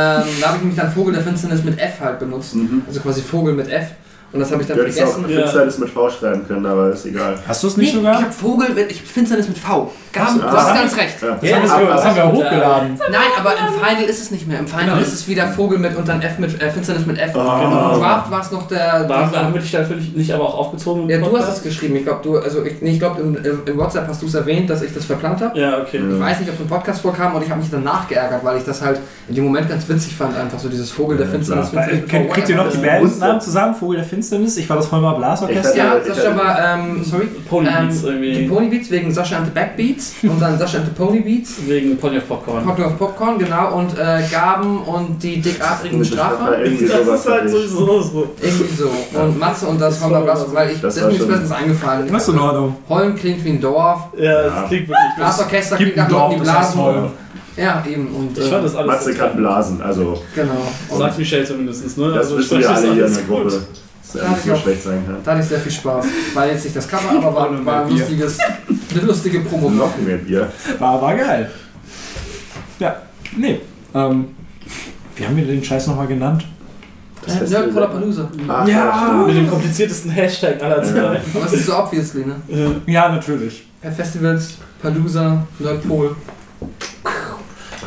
da 0.40 0.46
habe 0.48 0.56
ich 0.56 0.62
nämlich 0.62 0.76
dann 0.78 0.92
Vogel 0.92 1.14
der 1.14 1.22
Finsternis 1.22 1.64
mit 1.64 1.78
F 1.78 2.01
halt 2.01 2.18
benutzt, 2.18 2.55
Mhm. 2.55 2.82
also 2.86 3.01
quasi 3.01 3.22
Vogel 3.22 3.55
mit 3.55 3.68
F. 3.70 3.86
Und 4.32 4.40
das 4.40 4.51
habe 4.51 4.62
ich 4.62 4.68
dann 4.68 4.76
Du 4.78 4.82
hättest 4.82 5.01
auch 5.02 5.12
vergessen. 5.12 5.30
Ja. 5.32 5.42
Finsternis 5.42 5.78
mit 5.78 5.90
V 5.90 6.10
schreiben 6.10 6.46
können, 6.46 6.66
aber 6.66 6.90
ist 6.92 7.06
egal. 7.06 7.38
Hast 7.46 7.62
du 7.62 7.68
es 7.68 7.76
Nee, 7.76 7.84
ich 7.84 7.94
habe 8.05 8.32
Vogel 8.32 8.70
mit, 8.74 8.90
ich 8.90 9.01
Finsternis 9.01 9.46
mit 9.48 9.56
V. 9.59 9.92
Gaben, 10.15 10.41
du 10.41 10.47
hast 10.47 10.74
ganz 10.74 10.97
recht. 10.97 11.16
Ja. 11.23 11.59
Das 11.61 11.73
haben 11.73 11.82
wir, 11.86 11.95
das 11.95 12.05
haben 12.05 12.16
wir 12.16 12.32
hochgeladen. 12.32 13.01
Nein, 13.11 13.20
aber 13.39 13.51
im 13.53 13.74
Final 13.81 14.05
ist 14.09 14.23
es 14.23 14.31
nicht 14.31 14.47
mehr. 14.47 14.59
Im 14.61 14.66
Final 14.69 14.85
Genau. 14.86 14.99
ist 15.01 15.12
es 15.12 15.28
wieder 15.28 15.49
Vogel 15.49 15.78
mit 15.78 15.97
und 15.97 16.07
dann 16.09 16.23
F 16.23 16.39
mit 16.39 16.61
äh, 16.62 16.70
Finsternis 16.70 17.05
mit 17.07 17.19
F. 17.19 17.32
Oh. 17.35 17.39
Im 17.41 18.01
Draft 18.01 18.31
war 18.31 18.41
es 18.41 18.51
noch 18.51 18.69
der. 18.69 19.05
War, 19.09 19.27
dieser- 19.28 19.43
haben 19.45 19.55
wir 19.55 19.61
dich 19.61 19.70
da 19.73 19.81
natürlich 19.81 20.15
nicht 20.15 20.32
aber 20.32 20.45
auch 20.45 20.59
aufgezogen? 20.59 21.09
ja, 21.09 21.19
du 21.19 21.36
hast 21.39 21.49
es 21.57 21.62
geschrieben. 21.62 21.97
Ich 21.97 22.05
glaube, 22.05 22.20
du, 22.23 22.39
also 22.39 22.65
ich, 22.65 22.81
nee, 22.81 22.93
ich 22.93 22.99
glaube, 22.99 23.20
im, 23.20 23.36
im, 23.66 23.77
WhatsApp 23.78 24.07
hast 24.09 24.23
du 24.23 24.27
es 24.27 24.35
erwähnt, 24.35 24.70
dass 24.70 24.82
ich 24.82 24.93
das 24.95 25.05
verplant 25.05 25.41
habe. 25.41 25.59
Ja, 25.59 25.78
okay. 25.81 25.99
Ich 26.09 26.20
weiß 26.20 26.41
nicht, 26.41 26.49
ob 26.49 26.55
es 26.55 26.61
im 26.61 26.69
Podcast 26.69 27.01
vorkam 27.03 27.35
und 27.35 27.43
ich 27.43 27.51
habe 27.51 27.61
mich 27.61 27.70
danach 27.70 28.07
geärgert, 28.09 28.45
weil 28.45 28.59
ich 28.59 28.65
das 28.65 28.81
halt 28.82 29.01
in 29.28 29.35
dem 29.35 29.45
Moment 29.45 29.69
ganz 29.69 29.89
witzig 29.89 30.15
fand, 30.15 30.36
einfach 30.36 30.59
so 30.59 30.69
dieses 30.69 30.91
Vogel 30.91 31.16
der 31.16 31.27
Ja, 31.27 31.32
Finsternis. 31.32 31.70
klar. 31.70 31.82
Finsternis 31.85 32.11
Kennt- 32.11 32.31
Kriegt 32.32 32.49
ihr 32.49 32.57
noch 32.57 32.70
die 32.70 32.81
Ja. 32.81 33.01
Bandnamen 33.01 33.41
zusammen? 33.41 33.74
Vogel 33.74 33.97
der 33.97 34.05
Finsternis? 34.07 34.57
Ich 34.59 34.69
war 34.69 34.77
das 34.77 34.91
Holmer 34.93 35.15
Blasorchester. 35.16 35.77
Ja, 35.77 35.97
Ich 36.07 36.15
Sascha 36.15 36.36
war, 36.36 36.59
ähm, 36.77 37.03
sorry, 37.05 37.27
Ponybeats 37.49 38.03
ähm, 38.05 38.20
die 38.23 38.28
irgendwie. 38.28 38.49
Ponybeats 38.49 38.91
wegen 38.91 39.12
Sascha 39.12 39.36
and 39.39 39.47
the 39.47 39.53
Backbeats 39.53 40.03
und 40.22 40.40
dann 40.40 40.59
Sascha 40.59 40.78
and 40.78 40.86
the 40.86 40.93
Ponybeats. 40.93 41.55
Wegen 41.66 41.97
Pony 41.98 42.18
of 42.18 42.28
Popcorn. 42.28 42.64
Popcorn 42.64 42.89
of 42.93 42.98
Popcorn, 42.98 43.39
genau, 43.39 43.76
und 43.78 43.98
äh, 43.98 44.22
Gaben 44.31 44.82
und 44.82 45.22
die 45.22 45.40
dickartigen 45.40 46.05
Strafer. 46.05 46.59
Irgendwie 46.64 46.86
Das 46.86 47.01
ist 47.20 47.28
halt 47.31 47.51
sowieso 47.51 48.02
so. 48.02 48.26
Irgendwie 48.40 48.74
so. 48.74 49.18
Und 49.18 49.39
Matze 49.39 49.66
und 49.66 49.81
das 49.81 49.94
Das 49.94 50.05
Holmer 50.05 50.16
war- 50.16 50.22
Blas, 50.24 50.47
weil 50.52 50.70
ich, 50.70 50.81
das 50.81 50.97
ist 50.97 51.02
mir 51.06 51.18
Besseres 51.26 51.51
eingefallen. 51.52 52.09
Das 52.12 52.22
ist 52.28 52.35
in 52.35 52.39
Ordnung. 52.40 52.76
Holm 52.89 53.14
klingt 53.14 53.44
wie 53.44 53.51
ein 53.51 53.60
Dorf, 53.60 54.01
Ja, 54.16 54.24
Ja. 54.24 54.43
das 54.43 54.68
klingt 54.68 54.89
wirklich. 54.89 55.16
Blasorchester 55.16 55.76
Gibt 55.76 55.93
klingt 55.94 56.06
ein 56.06 56.12
nach 56.12 56.18
Dorf, 56.20 56.35
die 56.35 56.40
das 56.44 56.59
heißt 56.59 56.74
blasen. 56.74 57.10
Ja, 57.56 57.85
eben. 57.89 58.09
Und, 58.09 58.36
Ich 58.36 58.44
fand 58.48 58.60
äh, 58.60 58.62
das 58.64 58.74
alles. 58.74 58.86
Matze 58.89 59.14
kann 59.14 59.36
blasen, 59.36 59.81
also 59.81 60.20
genau. 60.35 60.52
Sagt 60.98 61.18
Michelle 61.18 61.44
zumindest, 61.44 61.97
ne? 61.97 62.09
das 62.09 62.16
Also 62.18 62.39
wissen 62.39 62.59
wir 62.59 62.68
alle 62.70 62.93
hier 62.93 63.06
in 63.06 63.14
der 63.14 63.22
gut. 63.22 63.52
Er 64.14 64.28
nicht 64.31 64.43
so 64.44 64.55
schlecht 64.56 64.82
sein 64.82 65.02
kann. 65.06 65.16
da 65.24 65.31
hatte 65.32 65.40
ich 65.43 65.48
sehr 65.48 65.59
viel 65.60 65.72
Spaß. 65.72 66.06
War 66.35 66.47
jetzt 66.47 66.64
nicht 66.64 66.76
das 66.76 66.86
Cover, 66.89 67.10
aber 67.16 67.35
war, 67.35 67.64
war 67.66 67.85
ein 67.85 67.90
lustiges, 67.90 68.39
eine 68.39 69.01
lustige 69.02 69.40
Promo. 69.40 69.70
Noch 69.70 69.97
mehr 69.98 70.18
Bier. 70.18 70.48
War, 70.78 71.01
war 71.02 71.16
geil. 71.16 71.51
Ja, 72.78 72.97
nee. 73.36 73.60
Ähm, 73.94 74.26
wie 75.16 75.26
haben 75.26 75.36
wir 75.36 75.44
den 75.47 75.62
Scheiß 75.64 75.86
nochmal 75.89 76.06
genannt? 76.06 76.44
Das 77.24 77.35
Äh, 77.36 77.39
Festival 77.39 77.62
Nerd 77.62 77.74
Pollapalooza. 77.74 78.31
Ach, 78.48 78.68
Ja. 78.68 79.24
Mit 79.26 79.36
dem 79.36 79.48
kompliziertesten 79.48 80.10
Hashtag 80.10 80.62
aller 80.62 80.78
Ja. 80.78 80.82
Zeiten. 80.85 81.36
Aber 81.36 81.47
es 81.47 81.52
ist 81.55 81.66
so 81.66 81.76
obviously, 81.76 82.24
ne? 82.26 82.36
Ja, 82.86 83.09
natürlich. 83.10 83.66
Festivals, 83.97 84.55
Palooza, 84.81 85.47
Nerdpol. 85.59 86.16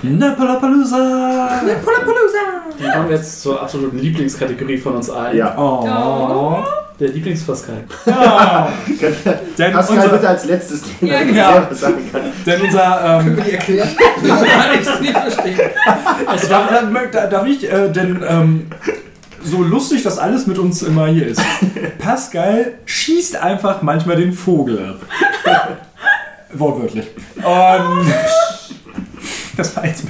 Napalapalooza! 0.04 1.62
Pollapalooza! 1.84 2.38
Dann 2.80 2.92
kommen 2.92 3.10
wir 3.10 3.16
jetzt 3.16 3.42
zur 3.42 3.62
absoluten 3.62 3.98
Lieblingskategorie 4.00 4.78
von 4.78 4.96
uns 4.96 5.10
allen. 5.10 5.38
Ja. 5.38 5.58
Oh. 5.58 6.64
Der 7.00 7.10
Lieblingspascal. 7.10 7.84
Ja. 8.06 8.70
Denn 9.58 9.72
Pascal 9.72 9.98
unser, 9.98 10.10
bitte 10.10 10.30
als 10.30 10.46
letztes, 10.46 10.82
den 11.00 11.08
Ja, 11.08 11.24
genau. 11.24 11.52
selber 11.52 11.76
sagen 11.76 12.12
kann. 12.12 12.22
denn 12.46 12.62
unser 12.62 13.02
ähm, 13.20 13.24
Können 13.24 13.38
wir 13.38 13.44
die 13.44 13.52
erklären? 13.52 13.90
Kann 14.28 14.74
ich 14.74 14.88
es 14.88 15.00
nicht 15.00 15.18
verstehen. 15.18 15.60
Also 16.26 16.48
darf, 16.48 16.70
darf, 17.12 17.30
darf 17.30 17.46
ich, 17.48 17.72
äh, 17.72 17.90
denn 17.90 18.24
ähm, 18.28 18.68
so 19.44 19.62
lustig 19.62 20.02
das 20.04 20.18
alles 20.18 20.48
mit 20.48 20.58
uns 20.58 20.82
immer 20.82 21.06
hier 21.08 21.28
ist, 21.28 21.42
Pascal 22.00 22.74
schießt 22.86 23.36
einfach 23.44 23.84
manchmal 23.84 24.16
den 24.16 24.34
Vogel 24.34 24.96
ab. 25.46 25.78
Wortwörtlich. 26.54 27.06
Und 27.36 28.08
das 29.58 29.76
war 29.76 29.86
jetzt, 29.86 30.06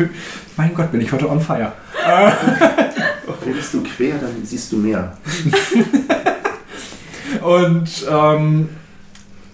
mein 0.56 0.74
Gott, 0.74 0.92
bin 0.92 1.02
ich 1.02 1.12
heute 1.12 1.30
on 1.30 1.40
fire. 1.40 1.72
Äh, 2.06 2.32
Fällst 3.44 3.74
du 3.74 3.84
quer, 3.84 4.16
dann 4.20 4.44
siehst 4.44 4.72
du 4.72 4.78
mehr. 4.78 5.18
Und 7.42 7.90
ähm, 8.10 8.70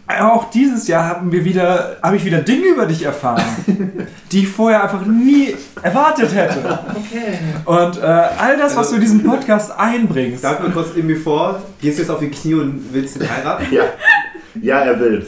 auch 0.07 0.49
dieses 0.49 0.87
Jahr 0.87 1.05
haben 1.05 1.31
wir 1.31 1.45
wieder, 1.45 1.97
habe 2.01 2.15
ich 2.15 2.25
wieder 2.25 2.39
Dinge 2.39 2.67
über 2.67 2.85
dich 2.85 3.03
erfahren, 3.03 3.43
die 4.31 4.39
ich 4.39 4.47
vorher 4.47 4.83
einfach 4.83 5.05
nie 5.05 5.55
erwartet 5.81 6.33
hätte. 6.33 6.79
Okay. 6.89 7.37
Und 7.65 7.97
äh, 7.97 8.05
all 8.05 8.57
das, 8.57 8.75
was 8.75 8.89
du 8.89 8.95
in 8.95 9.01
diesen 9.01 9.23
Podcast 9.23 9.71
einbringst, 9.77 10.41
Sag 10.41 10.61
mal 10.61 10.71
kurz 10.71 10.89
irgendwie 10.95 11.15
vor, 11.15 11.61
gehst 11.81 11.97
du 11.97 12.03
jetzt 12.03 12.11
auf 12.11 12.19
die 12.19 12.29
Knie 12.29 12.55
und 12.55 12.83
willst 12.91 13.15
ihn 13.15 13.29
heiraten? 13.29 13.65
Ja. 13.71 13.83
Ja, 14.61 14.79
er 14.79 14.99
will. 14.99 15.25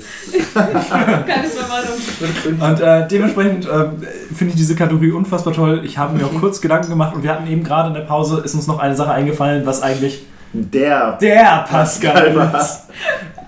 Keine 0.54 0.80
Verwarnung. 1.50 2.62
Und 2.62 2.80
äh, 2.80 3.08
dementsprechend 3.08 3.66
äh, 3.66 3.86
finde 4.34 4.52
ich 4.52 4.56
diese 4.56 4.76
Kategorie 4.76 5.12
unfassbar 5.12 5.54
toll. 5.54 5.82
Ich 5.84 5.98
habe 5.98 6.18
mir 6.18 6.26
auch 6.26 6.34
kurz 6.40 6.62
Gedanken 6.62 6.90
gemacht 6.90 7.16
und 7.16 7.24
wir 7.24 7.32
hatten 7.32 7.48
eben 7.48 7.64
gerade 7.64 7.88
in 7.90 7.94
der 7.96 8.02
Pause, 8.02 8.42
ist 8.44 8.54
uns 8.54 8.68
noch 8.68 8.80
eine 8.80 8.96
Sache 8.96 9.12
eingefallen, 9.12 9.66
was 9.66 9.82
eigentlich 9.82 10.26
Der. 10.54 11.18
der 11.20 11.66
Pascal 11.70 12.32
Pascal 12.32 12.62
ist. 12.62 12.84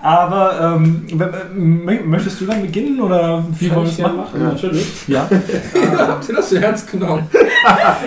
Aber 0.00 0.76
ähm, 0.76 1.06
möchtest 2.06 2.40
du 2.40 2.46
dann 2.46 2.62
beginnen 2.62 3.00
oder 3.00 3.44
wie 3.58 3.68
wollen 3.74 3.84
wir 3.86 3.90
es 3.92 3.98
machen? 3.98 4.26
Ja, 4.34 4.38
natürlich. 4.48 4.86
Ja. 5.08 5.28
Habt 5.98 6.28
ihr 6.28 6.34
das 6.36 6.50
so 6.50 6.56
ernst 6.56 6.90
genommen? 6.90 7.26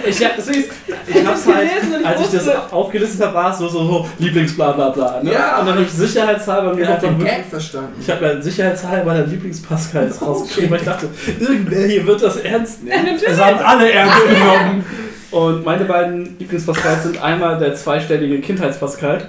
Ich 0.07 0.23
hab, 0.23 0.35
deswegen, 0.37 0.63
ich 1.05 1.25
hab's 1.27 1.45
halt, 1.45 1.67
als 2.05 2.21
ich 2.21 2.39
das 2.39 2.71
aufgelistet 2.71 3.21
habe, 3.25 3.33
war 3.35 3.51
es 3.51 3.57
so, 3.57 3.67
so, 3.67 3.83
so 3.83 4.09
Lieblingsbla 4.19 4.71
bla 4.71 4.89
bla. 4.89 5.21
Ne? 5.21 5.33
Ja. 5.33 5.59
Und 5.59 5.65
dann 5.67 5.75
habe 5.75 5.83
ich 5.83 5.91
sicherheitshalber 5.91 6.73
mir 6.73 6.81
Ich 6.83 6.87
hab 6.87 6.95
einfach 6.95 7.09
den 7.09 7.19
wirklich- 7.19 7.35
Gag 7.37 7.45
verstanden. 7.47 7.93
Ich 7.99 8.09
habe 8.09 8.25
ja 8.25 8.41
sicherheitshalber 8.41 9.13
der 9.13 9.27
Lieblingspascal 9.27 10.05
jetzt 10.05 10.21
rausgeschrieben, 10.25 10.71
weil 10.71 10.79
ich 10.79 10.85
dachte, 10.85 11.09
irgendwer 11.39 11.85
hier 11.87 12.07
wird 12.07 12.23
das 12.23 12.37
ernst 12.37 12.83
nehmen. 12.85 13.19
Es 13.27 13.39
haben 13.39 13.59
alle 13.59 13.91
ernst 13.91 14.17
genommen. 14.25 14.85
Und 15.31 15.65
meine 15.65 15.83
beiden 15.85 16.37
Lieblingspascals 16.39 17.03
sind 17.03 17.21
einmal 17.21 17.57
der 17.59 17.75
zweistellige 17.75 18.39
Kindheitspascal. 18.39 19.23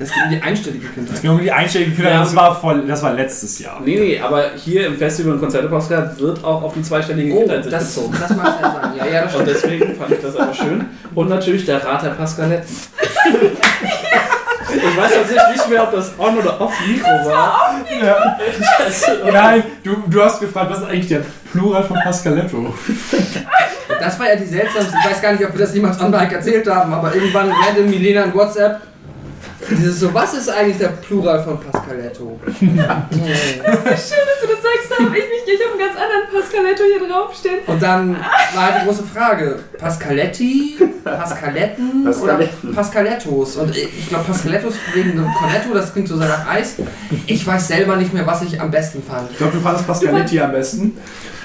Es 0.00 0.12
geht 0.12 0.24
um 0.24 0.30
die 0.30 0.42
einstellige 0.42 0.86
Es 0.88 0.94
Kindheit. 0.94 1.22
ging 1.22 1.30
um 1.30 1.40
die 1.40 1.52
einstellige 1.52 1.92
Kinder, 1.92 2.10
Ja. 2.10 2.18
das 2.20 2.34
war 2.34 2.60
voll, 2.60 2.82
das 2.86 3.00
war 3.02 3.12
letztes 3.12 3.60
Jahr. 3.60 3.80
Nee, 3.84 3.96
nee, 3.98 4.18
aber 4.20 4.50
hier 4.56 4.86
im 4.88 4.96
Festival 4.98 5.34
und 5.34 5.40
Konzerte 5.40 5.68
Pascal 5.68 6.12
wird 6.18 6.42
auch 6.42 6.62
auf 6.64 6.74
die 6.74 6.82
zweistellige 6.82 7.32
Oh, 7.32 7.38
Kindheit 7.40 7.62
sich 7.62 7.72
das, 7.72 7.94
bezogen. 7.94 8.16
das 8.20 8.30
mag 8.36 8.54
ja 8.60 8.72
sein. 8.82 8.92
Ja, 8.98 9.06
ja, 9.06 9.22
das 9.22 9.34
Und 9.36 9.42
stimmt. 9.48 9.56
deswegen 9.62 9.94
fand 9.96 10.10
ich 10.10 10.20
das 10.20 10.36
aber 10.36 10.52
schön. 10.52 10.84
Und 11.14 11.28
natürlich 11.28 11.64
der 11.64 11.84
Rat 11.84 12.02
der 12.02 12.10
Pascaletten. 12.10 12.74
Ich 14.76 14.96
weiß 14.96 15.12
tatsächlich 15.14 15.56
nicht 15.56 15.70
mehr, 15.70 15.82
ob 15.84 15.92
das 15.92 16.10
on 16.18 16.36
oder 16.36 16.60
off 16.60 16.72
Mikro 16.86 17.08
war. 17.26 17.76
Ja. 18.02 18.36
Scheiße. 18.78 19.18
Nein, 19.32 19.62
du, 19.84 19.96
du 20.08 20.22
hast 20.22 20.40
gefragt, 20.40 20.70
was 20.70 20.78
ist 20.80 20.84
eigentlich 20.88 21.06
der 21.08 21.20
Plural 21.52 21.84
von 21.84 21.96
Pascaletto? 22.02 22.74
Das 24.00 24.18
war 24.18 24.28
ja 24.30 24.36
die 24.36 24.44
seltsamste. 24.46 24.94
Ich 25.04 25.10
weiß 25.10 25.22
gar 25.22 25.32
nicht, 25.32 25.44
ob 25.44 25.52
wir 25.52 25.60
das 25.64 25.74
jemals 25.74 26.00
on 26.00 26.10
Mike 26.10 26.34
erzählt 26.34 26.68
haben, 26.68 26.92
aber 26.92 27.14
irgendwann 27.14 27.50
random 27.52 27.88
Milena 27.88 28.24
in 28.24 28.34
WhatsApp. 28.34 28.80
Dieses 29.70 30.00
so, 30.00 30.12
was 30.12 30.34
ist 30.34 30.48
eigentlich 30.48 30.78
der 30.78 30.88
Plural 30.88 31.42
von 31.42 31.58
Pascaletto? 31.60 32.38
Oh. 33.14 33.86
Schön, 33.86 34.24
dass 34.26 34.40
du 34.40 34.46
das 34.48 34.62
sagst, 34.62 34.90
da 34.90 35.04
hab 35.04 35.10
ich 35.10 35.24
mich, 35.24 35.42
ich 35.46 35.60
habe 35.64 35.72
einen 35.72 35.78
ganz 35.78 36.00
anderen 36.00 36.30
Pascaletto 36.32 36.82
hier 36.84 37.08
draufstehen. 37.08 37.58
Und 37.66 37.82
dann 37.82 38.16
war 38.54 38.72
halt 38.72 38.82
die 38.82 38.86
große 38.86 39.02
Frage: 39.04 39.58
Pascaletti, 39.78 40.78
Pascaletten 41.04 42.06
oder 42.06 42.40
Pascalettos? 42.74 43.56
Und 43.56 43.76
ich 43.76 43.88
ich 43.98 44.08
glaube, 44.08 44.24
Pascalettos 44.24 44.74
wegen 44.92 45.12
dem 45.12 45.26
Cornetto, 45.32 45.72
das 45.72 45.92
klingt 45.92 46.08
so 46.08 46.16
sehr 46.16 46.28
nach 46.28 46.46
Eis. 46.48 46.76
Ich 47.26 47.46
weiß 47.46 47.68
selber 47.68 47.96
nicht 47.96 48.12
mehr, 48.12 48.26
was 48.26 48.42
ich 48.42 48.60
am 48.60 48.70
besten 48.70 49.02
fand. 49.02 49.30
Ich 49.30 49.38
glaube, 49.38 49.54
du 49.54 49.60
fandest 49.60 49.86
Pascaletti 49.86 50.40
am 50.40 50.52
besten. 50.52 50.96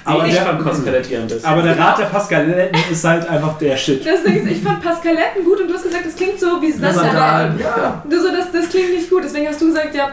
Aber 0.10 0.26
ich 0.28 0.34
der, 0.34 0.44
fand 0.44 0.64
Pascaletti 0.64 1.18
am 1.18 1.28
besten. 1.28 1.46
aber 1.48 1.62
der 1.62 1.78
Rat 1.80 1.98
der 2.00 2.06
Pascaletten 2.06 2.80
ist 2.92 3.04
halt 3.04 3.28
einfach 3.30 3.58
der 3.58 3.78
Shit. 3.78 4.06
Das 4.06 4.24
Ding 4.24 4.46
ist, 4.46 4.52
ich 4.52 4.62
fand 4.64 4.82
Pascaletten 4.84 5.44
gut 5.46 5.62
und 5.62 5.68
du 5.68 5.74
hast 5.74 5.84
gesagt, 5.84 6.06
das 6.06 6.16
klingt 6.16 6.40
so 6.40 6.62
wie 6.62 6.72
das 6.72 6.96
Sandal. 6.96 7.54
Ja. 7.60 8.04
Du 8.10 8.20
so, 8.22 8.28
das, 8.30 8.52
das 8.52 8.70
klingt 8.70 8.92
nicht 8.94 9.10
gut, 9.10 9.24
deswegen 9.24 9.48
hast 9.48 9.62
du 9.62 9.68
gesagt, 9.68 9.94
ja, 9.96 10.10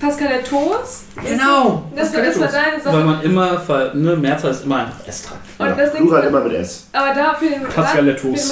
Pascalettos. 0.00 1.04
Genau. 1.24 1.90
Das, 1.96 2.14
war- 2.14 2.22
das 2.22 2.38
war 2.40 2.48
deine 2.48 2.72
Weil 2.84 2.92
Sache. 2.92 3.04
man 3.04 3.22
immer, 3.22 3.62
ne, 3.94 4.16
Mehrzahl 4.16 4.50
ist 4.50 4.64
immer 4.64 4.76
einfach 4.78 5.06
S 5.06 5.22
dran. 5.22 5.38
Und 5.70 5.78
das 5.78 5.92
Ding 5.92 6.06
ist, 6.06 6.24
immer 6.24 6.40
mit 6.40 6.52
S. 6.54 6.86
aber 6.92 7.14
da 7.14 7.34
für 7.34 7.46
den, 7.46 7.62
Rat, 7.64 7.88
für 7.90 8.02
den 8.02 8.08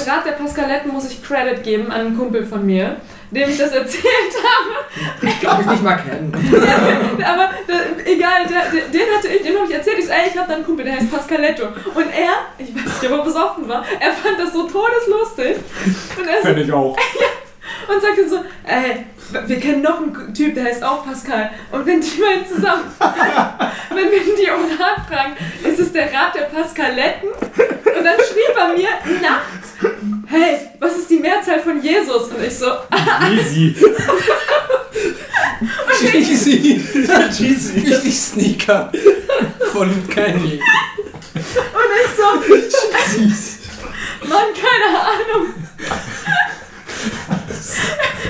Rat 0.09 0.25
der 0.25 0.31
Pascaletten 0.33 0.91
muss 0.91 1.09
ich 1.09 1.23
Credit 1.23 1.61
geben 1.63 1.87
an 1.91 2.01
einen 2.01 2.17
Kumpel 2.17 2.45
von 2.45 2.65
mir, 2.65 2.95
dem 3.33 3.49
ich 3.49 3.57
das 3.57 3.71
erzählt 3.71 4.03
habe. 4.05 5.27
Ich 5.27 5.39
glaube, 5.39 5.61
ich 5.61 5.67
nicht 5.67 5.83
mal 5.83 5.95
kennen. 5.95 6.31
Aber 7.25 7.49
da, 7.67 7.73
egal, 8.05 8.45
der, 8.47 8.71
der, 8.71 8.87
den, 8.89 9.15
hatte 9.15 9.27
ich, 9.27 9.41
dem 9.43 9.55
habe 9.55 9.67
ich 9.67 9.75
erzählt. 9.75 9.99
Ich 9.99 10.05
so, 10.05 10.11
ey, 10.11 10.29
ich 10.31 10.37
habe 10.37 10.47
da 10.47 10.55
einen 10.55 10.65
Kumpel, 10.65 10.85
der 10.85 10.95
heißt 10.95 11.11
Pascaletto. 11.11 11.67
Und 11.67 12.05
er, 12.13 12.33
ich 12.57 12.75
weiß 12.75 13.01
nicht, 13.01 13.11
ob 13.11 13.19
er 13.19 13.23
besoffen 13.23 13.67
war, 13.67 13.85
er 13.99 14.11
fand 14.11 14.39
das 14.39 14.53
so 14.53 14.67
todeslustig. 14.67 15.57
Und 16.17 16.27
er 16.27 16.41
so, 16.41 16.47
Finde 16.47 16.61
ich 16.61 16.71
auch. 16.71 16.97
und 17.87 18.01
sagte 18.01 18.29
so, 18.29 18.37
ey, 18.65 19.05
wir 19.47 19.59
kennen 19.59 19.81
noch 19.81 19.97
einen 19.97 20.33
Typ, 20.33 20.53
der 20.53 20.65
heißt 20.65 20.83
auch 20.83 21.05
Pascal. 21.05 21.49
Und 21.71 21.85
wenn 21.85 22.01
die 22.01 22.21
beiden 22.21 22.45
zusammen, 22.47 22.83
wenn 23.89 24.11
wir 24.11 24.19
die 24.19 24.51
um 24.51 24.65
Rat 24.79 25.07
fragen, 25.09 25.33
ist 25.63 25.79
es 25.79 25.91
der 25.91 26.13
Rat 26.13 26.35
der 26.35 26.43
Pascaletten? 26.43 27.29
Und 27.29 28.03
dann 28.03 28.17
schrieb 28.17 28.55
er 28.55 28.73
mir 28.73 29.21
nachts, 29.21 29.73
hey, 30.33 30.69
was 30.79 30.97
ist 30.97 31.09
die 31.09 31.19
Mehrzahl 31.19 31.61
von 31.61 31.81
Jesus? 31.81 32.23
Und 32.23 32.43
ich 32.43 32.57
so, 32.57 32.71
Easy. 33.31 33.75
Cheesy. 35.99 36.83
Cheesy. 37.37 37.79
Richtig 37.79 38.19
Sneaker. 38.19 38.91
Von 39.71 40.07
Kanye. 40.09 40.59
und 41.33 41.91
ich 42.03 42.11
so, 42.17 42.23
Mann, 44.27 44.53
keine 44.53 44.99
Ahnung. 44.99 45.53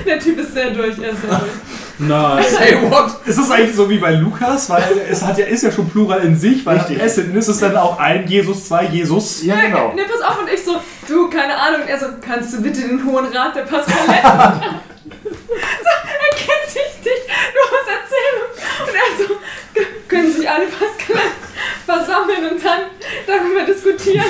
Der 0.06 0.18
Typ 0.18 0.38
ist 0.38 0.54
sehr 0.54 0.70
durch, 0.70 0.98
er 0.98 1.10
ist 1.10 1.20
sehr 1.22 1.30
durch. 1.30 1.50
Nein. 1.98 2.44
Say 2.48 2.76
what? 2.90 3.12
Ist 3.24 3.38
das 3.38 3.50
eigentlich 3.50 3.76
so 3.76 3.88
wie 3.88 3.98
bei 3.98 4.12
Lukas? 4.12 4.68
Weil 4.68 4.82
es 5.10 5.22
hat 5.22 5.38
ja, 5.38 5.46
ist 5.46 5.62
ja 5.62 5.70
schon 5.70 5.88
Plural 5.88 6.20
in 6.20 6.36
sich, 6.36 6.66
weil 6.66 6.78
Richtig. 6.78 7.00
es 7.00 7.18
ist 7.18 7.48
es 7.48 7.58
dann 7.60 7.76
auch 7.76 7.98
ein 8.00 8.26
Jesus, 8.26 8.66
zwei 8.66 8.84
Jesus. 8.86 9.44
Ja, 9.44 9.60
genau. 9.60 9.92
Ne, 9.94 10.02
pass 10.10 10.20
auf, 10.22 10.40
und 10.42 10.48
ich 10.52 10.64
so, 10.64 10.72
du, 11.06 11.30
keine 11.30 11.56
Ahnung. 11.56 11.82
Und 11.82 11.88
er 11.88 11.98
so, 11.98 12.06
kannst 12.20 12.52
du 12.54 12.62
bitte 12.62 12.80
den 12.80 13.04
Hohen 13.06 13.26
Rat 13.26 13.54
der 13.54 13.62
Pascaletten 13.62 14.20
fragen? 14.22 14.60
so, 15.22 15.28
er 15.30 16.36
kennt 16.36 16.66
dich 16.74 17.04
nicht, 17.04 17.26
nur 17.54 17.64
aus 17.70 17.86
Erzählung. 18.00 18.88
Und 18.88 18.94
er 18.94 19.26
so, 19.26 19.34
"K- 19.74 20.08
können 20.08 20.32
sich 20.32 20.50
alle 20.50 20.66
Pascaletten 20.66 21.44
versammeln 21.86 22.50
und 22.52 22.64
dann 22.64 22.80
darüber 23.26 23.64
diskutieren. 23.72 24.24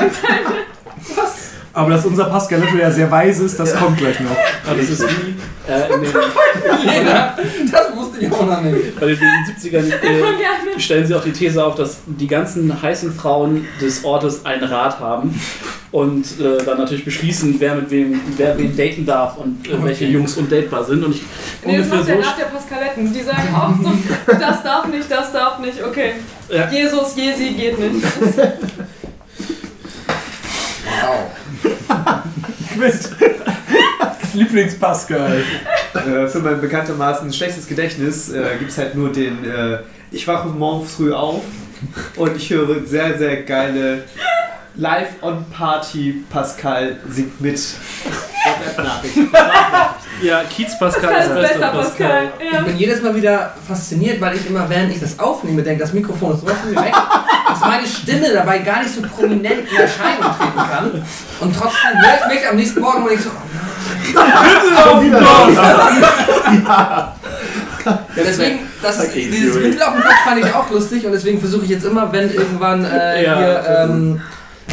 Und 0.00 0.12
dann, 0.22 1.16
was? 1.16 1.49
Aber 1.72 1.90
dass 1.90 2.04
unser 2.04 2.24
Pascaletto 2.24 2.76
ja 2.76 2.90
sehr 2.90 3.10
weise 3.10 3.44
ist, 3.44 3.58
das 3.58 3.74
kommt 3.76 3.98
gleich 3.98 4.18
noch. 4.20 4.36
Aber 4.66 4.76
das 4.76 4.90
ist 4.90 5.02
wie 5.04 5.36
äh, 5.70 5.94
in 5.94 6.02
den, 6.02 6.12
Lena, 6.84 7.36
das 7.72 7.96
wusste 7.96 8.18
ich 8.20 8.32
auch 8.32 8.44
noch 8.44 8.60
nicht. 8.62 8.98
bei 8.98 9.06
den 9.06 9.16
70ern 9.16 9.78
Immer 9.78 9.94
äh, 10.02 10.20
gerne. 10.36 10.80
stellen 10.80 11.06
sie 11.06 11.14
auch 11.14 11.22
die 11.22 11.32
These 11.32 11.64
auf, 11.64 11.76
dass 11.76 11.98
die 12.06 12.26
ganzen 12.26 12.82
heißen 12.82 13.12
Frauen 13.12 13.68
des 13.80 14.04
Ortes 14.04 14.44
einen 14.44 14.64
Rat 14.64 14.98
haben 14.98 15.40
und 15.92 16.40
äh, 16.40 16.64
dann 16.64 16.78
natürlich 16.78 17.04
beschließen, 17.04 17.54
wer 17.58 17.76
mit 17.76 17.90
wem, 17.90 18.20
wer 18.36 18.58
wen 18.58 18.76
daten 18.76 19.06
darf 19.06 19.36
und 19.36 19.68
äh, 19.68 19.82
welche 19.84 20.06
Jungs 20.06 20.36
undatebar 20.36 20.82
sind. 20.84 21.04
Und 21.04 21.14
ich 21.14 21.22
Nee, 21.64 21.78
das 21.78 21.86
ungefähr 21.86 21.98
macht 21.98 22.08
der 22.08 22.16
so 22.16 22.28
Rat 22.28 22.38
der 22.38 22.44
Pascaletten. 22.46 23.12
Die 23.12 23.22
sagen 23.22 23.54
auch 23.54 23.74
so, 23.80 23.92
das 24.40 24.62
darf 24.64 24.86
nicht, 24.88 25.08
das 25.08 25.32
darf 25.32 25.60
nicht, 25.60 25.82
okay. 25.84 26.14
Ja. 26.48 26.68
Jesus, 26.68 27.14
Jesi 27.14 27.50
geht 27.54 27.78
nicht. 27.78 28.04
Wow. 31.02 31.30
Mit 32.76 32.94
Lieblings-Pascal. 34.34 35.42
Äh, 35.94 36.26
für 36.28 36.38
mein 36.38 36.60
bekanntermaßen 36.60 37.32
schlechtes 37.32 37.66
Gedächtnis 37.66 38.30
äh, 38.30 38.56
gibt 38.58 38.70
es 38.70 38.78
halt 38.78 38.94
nur 38.94 39.12
den 39.12 39.44
äh, 39.44 39.78
Ich 40.10 40.26
wache 40.26 40.48
morgen 40.48 40.86
früh 40.86 41.12
auf 41.12 41.42
und 42.16 42.36
ich 42.36 42.50
höre 42.50 42.86
sehr, 42.86 43.18
sehr 43.18 43.42
geile 43.42 44.04
Live 44.76 45.08
on 45.22 45.44
Party 45.50 46.24
Pascal 46.30 46.96
singt 47.08 47.40
mit. 47.40 47.60
Ja, 50.22 50.42
Kiez 50.44 50.78
Pascal 50.78 51.12
Das 51.14 51.26
ist 51.26 51.34
besser, 51.34 51.68
Pascal. 51.68 52.32
Ich 52.38 52.52
Ja. 52.52 52.60
bin 52.62 52.76
jedes 52.76 53.02
Mal 53.02 53.14
wieder 53.14 53.54
fasziniert, 53.66 54.20
weil 54.20 54.36
ich 54.36 54.46
immer, 54.46 54.68
während 54.68 54.92
ich 54.92 55.00
das 55.00 55.18
aufnehme, 55.18 55.62
denke, 55.62 55.82
das 55.82 55.92
Mikrofon 55.92 56.34
ist 56.34 56.40
so 56.42 56.46
von 56.46 56.70
mir 56.70 56.76
weg, 56.82 56.92
dass 57.48 57.60
meine 57.60 57.86
Stimme 57.86 58.28
dabei 58.32 58.58
gar 58.58 58.82
nicht 58.82 58.94
so 58.94 59.02
prominent 59.02 59.68
in 59.70 59.76
Erscheinung 59.76 60.30
treten 60.38 60.56
kann. 60.70 61.02
Und 61.40 61.56
trotzdem 61.56 61.90
höre 62.02 62.18
ich 62.28 62.34
mich 62.38 62.48
am 62.48 62.56
nächsten 62.56 62.80
Morgen 62.80 63.02
und 63.04 63.12
ich 63.12 63.20
so, 63.20 63.30
oh 64.94 65.02
wieder. 65.02 65.20
Ja, 67.86 67.98
deswegen, 68.14 68.58
das 68.82 68.98
ist, 68.98 69.08
Okay, 69.10 69.30
dieses 69.32 69.52
Fury. 69.56 69.68
Mittel 69.68 69.82
auf 69.82 69.94
dem 69.94 70.02
Kopf 70.02 70.14
fand 70.24 70.44
ich 70.44 70.54
auch 70.54 70.70
lustig 70.70 71.06
und 71.06 71.12
deswegen 71.12 71.40
versuche 71.40 71.64
ich 71.64 71.70
jetzt 71.70 71.84
immer, 71.86 72.12
wenn 72.12 72.30
irgendwann 72.32 72.84
äh, 72.84 73.24
Ja. 73.24 73.38
hier 73.38 73.64
ähm, 73.68 74.20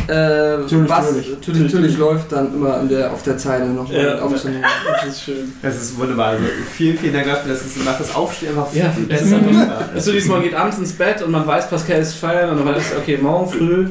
äh, 0.08 0.58
Natürlich, 0.58 0.90
was 0.90 1.06
natürlich. 1.06 1.30
natürlich, 1.32 1.62
natürlich 1.64 1.98
läuft, 1.98 2.32
dann 2.32 2.54
immer 2.54 2.80
der, 2.90 3.12
auf 3.12 3.24
der 3.24 3.38
Zeile 3.38 3.66
noch 3.68 3.92
Ja. 3.92 4.20
aufzunehmen. 4.20 4.64
Das 5.04 5.14
ist 5.16 5.24
schön. 5.24 5.54
Das 5.62 5.76
ist 5.76 5.98
wunderbar. 6.00 6.28
Also 6.30 6.44
vielen, 6.76 6.98
vielen 6.98 7.14
Dank 7.14 7.28
dafür, 7.28 7.52
dass 7.54 7.66
es 7.66 7.76
macht 7.84 8.00
das 8.00 8.16
Aufstehen 8.16 8.50
einfach 8.50 8.74
Ja, 8.74 8.94
besser. 9.08 9.38
ist 9.38 9.94
Also 9.96 10.12
diesmal 10.12 10.42
geht 10.42 10.54
abends 10.56 10.78
ins 10.78 10.94
Bett 10.94 11.22
und 11.22 11.32
man 11.32 11.46
weiß, 11.46 11.70
Pascal 11.70 12.02
ist 12.02 12.16
feiern 12.16 12.50
und 12.52 12.64
man 12.66 12.76
weiß, 12.76 12.84
okay, 12.98 13.18
morgen 13.22 13.50
früh 13.52 13.88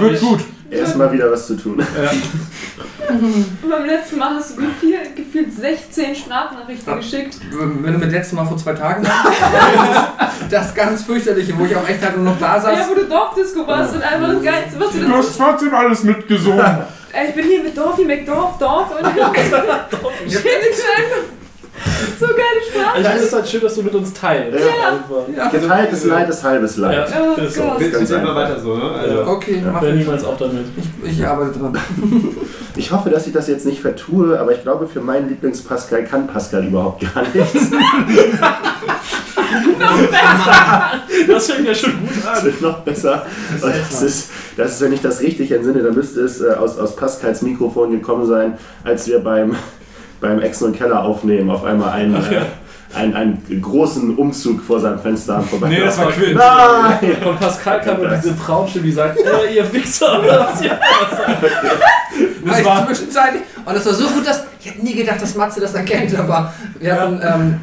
Wird 0.00 0.14
ich, 0.14 0.20
gut. 0.20 0.40
Erstmal 0.74 1.12
wieder 1.12 1.30
was 1.30 1.46
zu 1.46 1.56
tun. 1.56 1.78
Ja, 1.78 2.10
Und 3.08 3.70
beim 3.70 3.84
letzten 3.84 4.18
Mal 4.18 4.34
hast 4.34 4.56
du 4.56 4.62
gefühlt, 4.62 5.14
gefühlt 5.14 5.52
16 5.52 6.14
Sprachnachrichten 6.16 6.88
Ja. 6.92 6.96
geschickt. 6.96 7.38
Wenn 7.50 7.92
du 7.92 7.98
mit 7.98 8.10
letztem 8.10 8.36
Mal 8.36 8.46
vor 8.46 8.56
zwei 8.56 8.72
Tagen 8.72 9.04
das, 9.04 9.12
das 10.50 10.74
ganz 10.74 11.02
fürchterliche, 11.02 11.56
wo 11.58 11.64
ich 11.64 11.76
auch 11.76 11.88
echt 11.88 12.02
halt 12.02 12.16
nur 12.16 12.24
noch 12.26 12.38
da 12.38 12.56
Ja, 12.56 12.60
saß. 12.60 12.90
wo 12.90 12.94
du 12.94 13.04
Dorfdisco 13.04 13.66
warst 13.66 13.94
und 13.94 14.02
einfach 14.02 14.32
das 14.32 14.42
Geilste, 14.42 14.80
was 14.80 14.92
du 14.92 14.98
denn 15.00 15.22
so... 15.22 15.44
trotzdem 15.44 15.74
alles 15.74 16.02
mitgesungen. 16.02 16.60
Ey, 17.12 17.28
Ich 17.28 17.34
bin 17.34 17.46
hier 17.46 17.62
mit 17.62 17.76
Dorfi 17.76 18.04
McDorf, 18.04 18.58
Dorf 18.58 18.90
und... 18.90 19.06
Ich 20.26 20.34
hätte 20.34 20.46
einfach 20.48 21.43
so 22.20 22.26
geile 22.26 22.38
Sprache. 22.70 23.00
ich 23.00 23.06
finde 23.06 23.24
es 23.24 23.32
halt 23.32 23.48
schön, 23.48 23.60
dass 23.62 23.74
du 23.74 23.82
mit 23.82 23.94
uns 23.94 24.12
teilst. 24.12 24.58
Ja. 24.58 25.34
Ja, 25.36 25.48
Geteiltes 25.48 26.04
Leid 26.04 26.28
ist 26.28 26.42
halbes 26.44 26.76
Leid. 26.76 27.08
Ja, 27.10 27.20
Oh 27.36 27.40
ist 27.40 27.54
so. 27.54 27.62
Ganz 27.62 27.78
bitte 27.78 27.96
immer 27.96 28.16
einfach. 28.20 28.34
weiter 28.36 28.60
so, 28.60 28.76
ne? 28.76 28.90
Also, 28.92 29.26
okay, 29.26 29.62
mach 29.72 29.82
Wäre 29.82 29.92
ich. 29.94 29.98
niemals 30.00 30.24
auch 30.24 30.36
damit. 30.38 30.64
ich. 31.02 31.18
Ich 31.18 31.26
arbeite 31.26 31.58
dran. 31.58 31.76
Ich 32.76 32.90
hoffe, 32.90 33.08
dass 33.08 33.24
ich 33.28 33.32
das 33.32 33.46
jetzt 33.46 33.66
nicht 33.66 33.80
vertue, 33.80 34.36
aber 34.40 34.50
ich 34.50 34.60
glaube, 34.62 34.88
für 34.88 35.00
meinen 35.00 35.28
Lieblings-Pascal 35.28 36.02
kann 36.06 36.26
Pascal 36.26 36.66
überhaupt 36.66 37.02
gar 37.14 37.22
nichts. 37.32 37.70
Das 41.28 41.46
fängt 41.50 41.66
ja 41.68 41.74
schon 41.74 41.92
gut 42.00 42.10
Das 42.24 42.38
an. 42.40 42.44
wird 42.44 42.60
noch 42.60 42.80
besser. 42.80 43.26
Und 43.62 43.72
das 43.74 44.02
ist, 44.02 44.30
das 44.56 44.72
ist, 44.72 44.80
wenn 44.80 44.92
ich 44.92 45.00
das 45.00 45.20
richtig 45.20 45.50
entsinne, 45.52 45.82
dann 45.82 45.94
müsste 45.94 46.20
es 46.22 46.40
äh, 46.40 46.50
aus, 46.54 46.78
aus 46.78 46.96
Pascals 46.96 47.42
Mikrofon 47.42 47.90
gekommen 47.92 48.26
sein, 48.26 48.58
als 48.82 49.06
wir 49.06 49.20
beim, 49.20 49.54
beim 50.24 50.40
und 50.62 50.76
Keller 50.76 51.02
aufnehmen, 51.02 51.50
auf 51.50 51.64
einmal 51.64 51.90
einen, 51.90 52.14
äh, 52.14 52.40
einen, 52.94 53.14
einen 53.14 53.60
großen 53.60 54.16
Umzug 54.16 54.62
vor 54.62 54.80
seinem 54.80 54.98
Fenster 54.98 55.36
haben 55.36 55.46
vorbei. 55.46 55.68
Nee, 55.68 55.80
das 55.80 55.98
war 55.98 56.10
Quinn. 56.10 56.34
Nein! 56.36 57.16
Von 57.22 57.36
Pascal 57.36 57.80
kam 57.80 57.98
nur 57.98 58.08
diese 58.08 58.34
Frauenstimme, 58.34 58.86
die 58.86 58.92
sagt, 58.92 59.18
äh, 59.18 59.54
ihr 59.54 59.72
Wichser. 59.72 60.20
Das 60.26 60.64
ja. 60.64 60.78
Weil 62.44 62.60
ich 62.60 62.66
war- 62.66 62.86
zwischenzeitlich, 62.86 63.42
und 63.64 63.74
das 63.74 63.84
war 63.86 63.94
so 63.94 64.06
gut, 64.08 64.26
dass 64.26 64.44
ich 64.60 64.70
hätte 64.70 64.82
nie 64.84 64.94
gedacht, 64.94 65.20
dass 65.20 65.34
Matze 65.34 65.60
das 65.60 65.74
erkennt, 65.74 66.16
aber 66.18 66.52
wir 66.78 66.94
hatten, 66.94 67.20
ähm, 67.22 67.60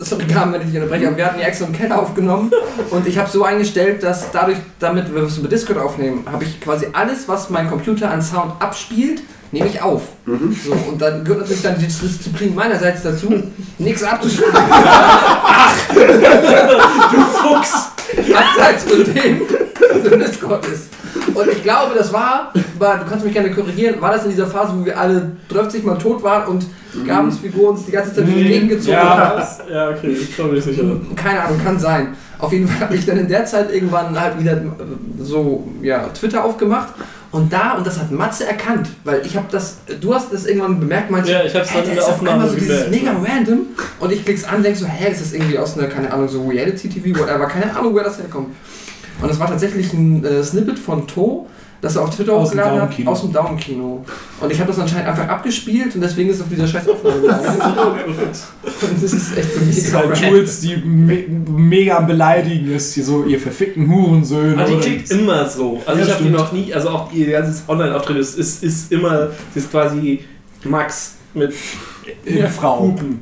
sorry, 0.00 0.24
Carmen, 0.26 0.54
wenn 0.54 0.60
ich 0.62 0.68
dich 0.68 0.76
unterbreche, 0.76 1.08
aber 1.08 1.16
wir 1.16 1.26
hatten 1.26 1.38
die 1.38 1.44
extra 1.44 1.66
im 1.66 1.72
Keller 1.72 2.00
aufgenommen 2.00 2.52
und 2.90 3.06
ich 3.06 3.18
habe 3.18 3.28
so 3.28 3.44
eingestellt, 3.44 4.02
dass 4.02 4.30
dadurch, 4.30 4.58
damit 4.78 5.12
wir 5.14 5.22
es 5.22 5.38
über 5.38 5.48
Discord 5.48 5.78
aufnehmen, 5.78 6.24
habe 6.30 6.44
ich 6.44 6.60
quasi 6.60 6.86
alles, 6.92 7.26
was 7.28 7.50
mein 7.50 7.68
Computer 7.68 8.10
an 8.10 8.22
Sound 8.22 8.52
abspielt, 8.60 9.22
nehme 9.54 9.68
ich 9.68 9.80
auf. 9.80 10.02
So, 10.26 10.72
und 10.90 11.00
dann 11.00 11.24
gehört 11.24 11.42
natürlich 11.42 11.62
dann 11.62 11.78
die 11.78 11.86
Disziplin 11.86 12.54
meinerseits 12.54 13.02
dazu, 13.02 13.32
nichts 13.78 14.02
abzuspielen. 14.02 14.52
Fuchs. 17.32 17.90
abseits 18.34 18.84
von 18.84 19.04
dem, 19.04 19.42
Discord 20.20 20.66
ist. 20.66 20.90
Und 21.32 21.48
ich 21.48 21.62
glaube, 21.62 21.94
das 21.96 22.12
war, 22.12 22.52
war, 22.78 22.98
du 22.98 23.04
kannst 23.08 23.24
mich 23.24 23.32
gerne 23.32 23.52
korrigieren, 23.52 24.00
war 24.00 24.12
das 24.12 24.24
in 24.24 24.30
dieser 24.30 24.48
Phase, 24.48 24.72
wo 24.76 24.84
wir 24.84 24.98
alle 24.98 25.32
30 25.48 25.84
Mal 25.84 25.96
tot 25.98 26.22
waren 26.22 26.48
und 26.48 26.66
Gabens 27.06 27.38
Figur 27.38 27.70
uns 27.70 27.86
die 27.86 27.92
ganze 27.92 28.14
Zeit 28.14 28.26
durch 28.26 28.36
die 28.36 28.44
Gegend 28.44 28.70
gezogen 28.70 28.96
hat? 28.96 29.60
Ja, 29.68 29.74
ja, 29.74 29.90
okay, 29.90 30.08
ich 30.08 30.34
glaube 30.34 30.54
nicht 30.54 30.64
sicher. 30.64 30.82
Keine 31.16 31.42
Ahnung, 31.42 31.60
kann 31.62 31.78
sein. 31.78 32.16
Auf 32.38 32.52
jeden 32.52 32.68
Fall 32.68 32.80
habe 32.80 32.96
ich 32.96 33.06
dann 33.06 33.18
in 33.18 33.28
der 33.28 33.44
Zeit 33.46 33.72
irgendwann 33.72 34.18
halt 34.20 34.38
wieder 34.38 34.60
so 35.20 35.68
ja, 35.82 36.08
Twitter 36.08 36.44
aufgemacht 36.44 36.94
und 37.34 37.52
da, 37.52 37.72
und 37.72 37.84
das 37.84 37.98
hat 37.98 38.12
Matze 38.12 38.46
erkannt, 38.46 38.88
weil 39.02 39.26
ich 39.26 39.36
habe 39.36 39.46
das, 39.50 39.78
du 40.00 40.14
hast 40.14 40.32
das 40.32 40.46
irgendwann 40.46 40.78
bemerkt, 40.78 41.10
meinst 41.10 41.28
Ja, 41.28 41.44
ich 41.44 41.52
hab's 41.52 41.72
dann 41.72 41.84
in 41.84 41.96
der 41.96 42.06
Aufnahme 42.06 42.48
so 42.48 42.54
dieses 42.54 42.88
mega 42.88 43.10
random 43.10 43.66
und 43.98 44.12
ich 44.12 44.24
klick's 44.24 44.44
an, 44.44 44.62
denk 44.62 44.76
so, 44.76 44.86
hä, 44.86 45.10
ist 45.10 45.20
das 45.20 45.32
irgendwie 45.32 45.58
aus 45.58 45.76
einer, 45.76 45.88
keine 45.88 46.12
Ahnung, 46.12 46.28
so 46.28 46.46
Reality-TV, 46.46 47.18
whatever, 47.18 47.46
keine 47.46 47.76
Ahnung, 47.76 47.92
woher 47.92 48.04
das 48.04 48.18
herkommt. 48.18 48.54
Und 49.20 49.28
das 49.28 49.40
war 49.40 49.48
tatsächlich 49.48 49.92
ein 49.92 50.24
äh, 50.24 50.44
Snippet 50.44 50.78
von 50.78 51.08
To, 51.08 51.48
das 51.84 51.96
auf 51.96 52.10
Twitter 52.14 52.32
Aus 52.32 52.50
dem 52.50 52.58
hochgeladen 52.60 52.80
hat, 52.80 52.88
Daumenkino. 52.88 53.10
aus 53.10 53.20
dem 53.20 53.32
Daumenkino. 53.32 54.04
Und 54.40 54.50
ich 54.52 54.58
habe 54.58 54.68
das 54.68 54.78
anscheinend 54.80 55.06
einfach 55.08 55.28
abgespielt 55.28 55.94
und 55.94 56.00
deswegen 56.00 56.30
ist 56.30 56.36
es 56.36 56.42
auf 56.42 56.48
dieser 56.48 56.66
scheiß 56.66 56.88
Aufnahme 56.88 57.20
das 57.28 59.02
ist 59.12 59.36
echt 59.36 59.50
Das 59.56 59.62
ist 59.76 59.84
mega 59.92 59.98
halt 59.98 60.10
random. 60.10 60.30
Jules, 60.34 60.60
die 60.60 60.76
me 60.78 61.24
mega 61.48 62.00
Beleidigen 62.00 62.74
ist. 62.74 62.94
Hier 62.94 63.04
so, 63.04 63.24
ihr 63.24 63.38
verfickten 63.38 63.88
Hurensöhne. 63.88 64.60
Aber 64.62 64.70
die 64.70 64.78
klingt 64.78 65.10
immer 65.10 65.46
so. 65.48 65.82
Also 65.86 66.00
Ja, 66.00 66.06
ich 66.06 66.12
habe 66.14 66.24
die 66.24 66.30
noch 66.30 66.52
nie, 66.52 66.72
also 66.72 66.88
auch 66.88 67.12
ihr 67.12 67.30
ganzes 67.30 67.62
Online-Auftritt 67.68 68.16
ist, 68.16 68.38
ist, 68.38 68.64
ist 68.64 68.90
immer, 68.92 69.28
sie 69.52 69.58
ist 69.60 69.70
quasi 69.70 70.24
Max 70.64 71.16
mit 71.34 71.52
Ja, 72.24 72.48
Frau. 72.48 72.80
Hupen. 72.80 73.20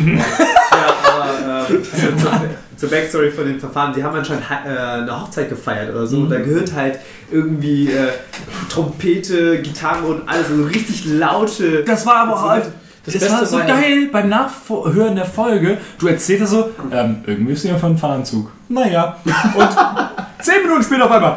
Ja, 0.00 0.24
aber 1.12 1.68
äh, 1.70 1.78
zur, 2.88 2.90
Backstory 2.90 3.30
von 3.30 3.46
dem 3.46 3.60
Verfahren, 3.60 3.92
die 3.94 4.02
haben 4.02 4.16
anscheinend 4.16 4.44
äh, 4.50 4.68
eine 4.68 5.20
Hochzeit 5.20 5.48
gefeiert 5.48 5.90
oder 5.90 6.06
so. 6.06 6.18
Und 6.18 6.30
da 6.30 6.38
gehört 6.38 6.72
halt 6.74 6.98
irgendwie 7.30 7.88
äh, 7.88 8.08
Trompete, 8.68 9.60
Gitarre 9.62 10.06
und 10.06 10.28
alles, 10.28 10.48
also 10.50 10.64
richtig 10.64 11.04
laute. 11.06 11.84
Das 11.84 12.06
war 12.06 12.28
aber 12.28 12.36
So, 12.36 12.48
halt. 12.48 12.64
Das 13.04 13.14
Das, 13.14 13.22
Beste 13.22 13.38
war 13.38 13.46
so 13.46 13.56
war 13.58 13.68
ja- 13.68 13.74
geil 13.80 14.08
beim 14.10 14.28
Nachhören 14.28 15.16
der 15.16 15.26
Folge. 15.26 15.78
Du 15.98 16.06
erzählst 16.08 16.48
so, 16.48 16.70
ähm, 16.90 17.22
irgendwie 17.26 17.52
ist 17.52 17.64
jemand 17.64 17.80
von 17.80 17.98
Fahranzug. 17.98 18.50
Naja. 18.68 19.16
Und 19.24 19.68
zehn 20.44 20.62
Minuten 20.62 20.82
später 20.82 21.04
auf 21.04 21.10
einmal. 21.10 21.36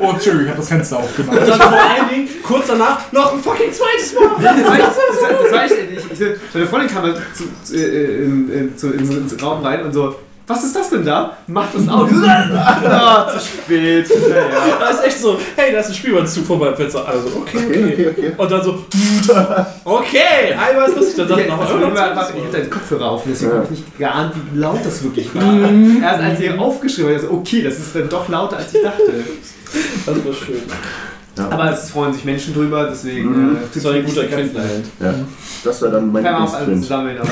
Oh, 0.00 0.10
Entschuldigung, 0.10 0.44
ich 0.44 0.50
hab 0.50 0.56
das 0.56 0.68
Fenster 0.68 0.98
aufgemacht. 0.98 1.38
Und 1.40 1.48
dann 1.48 1.60
vor 1.60 1.68
allen 1.72 2.08
Dingen, 2.08 2.28
kurz 2.42 2.66
danach, 2.66 3.00
noch 3.12 3.32
ein 3.34 3.40
fucking 3.40 3.72
zweites 3.72 4.14
Mal. 4.14 4.22
Das 4.42 4.66
war 4.66 4.74
ich, 4.78 4.84
das, 4.84 5.42
das 5.42 5.52
war 5.52 5.64
ich, 5.66 5.72
ich, 5.72 6.20
ich, 6.20 6.36
meine 6.54 6.66
Freundin 6.66 6.90
kam 6.90 7.02
dann 7.04 7.16
zu, 7.34 7.44
zu, 7.62 7.74
äh, 7.76 8.24
in, 8.24 8.50
in, 8.52 8.76
zu, 8.78 8.90
in 8.92 9.06
so 9.06 9.18
ins 9.18 9.42
Raum 9.42 9.62
rein 9.64 9.82
und 9.84 9.92
so, 9.92 10.16
was 10.46 10.64
ist 10.64 10.74
das 10.76 10.90
denn 10.90 11.04
da? 11.04 11.36
Macht 11.46 11.74
das 11.74 11.88
aus. 11.88 12.10
ah, 12.22 13.28
zu 13.32 13.38
spät. 13.40 14.08
Naja. 14.28 14.42
Da 14.80 14.88
ist 14.90 15.04
echt 15.04 15.18
so, 15.20 15.38
hey, 15.56 15.72
da 15.72 15.78
ist 15.80 15.88
ein 15.88 15.94
Spielmannszug 15.94 16.44
vorbei 16.46 16.68
im 16.68 16.76
Fenster. 16.76 17.06
Also, 17.06 17.28
okay, 17.40 17.58
Okay, 17.58 17.68
okay. 17.68 17.92
okay, 17.92 18.08
okay. 18.10 18.32
Und 18.36 18.50
dann 18.52 18.62
so, 18.62 18.84
okay, 19.84 20.54
einmal 20.58 20.88
ist 20.88 20.96
lustig. 20.96 21.16
Dann 21.16 21.28
sagt 21.28 21.40
Ich, 21.40 21.48
noch 21.48 21.58
das 21.60 21.70
oh, 21.70 21.74
war 21.74 21.80
noch 21.80 21.88
immer 21.90 22.02
einfach, 22.02 22.26
zweites 22.26 22.40
ich 22.40 22.46
hatte 22.48 22.60
den 22.62 22.70
Kopfhörer 22.70 23.10
auf, 23.10 23.22
deswegen 23.26 23.50
Ja. 23.50 23.56
habe 23.56 23.64
ich 23.66 23.70
nicht 23.78 23.98
geahnt, 23.98 24.34
wie 24.52 24.58
laut 24.58 24.78
das 24.84 25.02
wirklich 25.02 25.34
war. 25.34 25.42
Erst 26.02 26.20
als 26.22 26.40
ich 26.40 26.58
aufgeschrieben 26.58 27.10
habe, 27.14 27.20
so, 27.26 27.30
okay, 27.32 27.62
das 27.62 27.74
ist 27.78 27.94
dann 27.94 28.08
doch 28.08 28.28
lauter, 28.28 28.56
als 28.58 28.74
ich 28.74 28.82
dachte. 28.82 29.12
Das 30.06 30.14
war 30.16 30.32
schön. 30.34 30.62
Aber 31.50 31.72
es 31.72 31.90
freuen 31.90 32.12
sich 32.12 32.24
Menschen 32.26 32.52
drüber, 32.52 32.88
deswegen 32.90 33.30
Mhm. 33.52 33.56
äh, 33.56 33.60
Das 33.72 33.84
war 33.84 33.92
ein 33.92 34.04
guter 34.04 34.24
Quintlein. 34.24 34.84
Ja, 35.00 35.14
das 35.64 35.80
war 35.80 35.88
dann 35.88 36.12
mein. 36.12 36.22
Kann 36.22 36.34
man 36.34 36.42
auch 36.42 36.52
alles 36.52 36.60
Lieblingsprint. 36.68 36.88
sammeln, 36.88 37.18
aber 37.18 37.30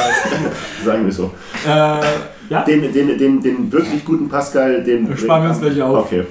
Sagen 0.87 1.05
wir 1.05 1.13
so. 1.13 1.31
Äh, 1.69 2.01
ja. 2.51 2.65
Den, 2.65 2.93
den, 2.93 3.17
den, 3.17 3.41
den 3.41 3.73
wirklich 3.73 4.05
guten 4.05 4.29
Pascal, 4.29 4.85
den. 4.85 5.17
Sparen 5.17 5.45
wir 5.45 5.51
uns 5.51 5.61
gleich 5.61 5.81
auf. 5.81 6.07
Okay, 6.07 6.25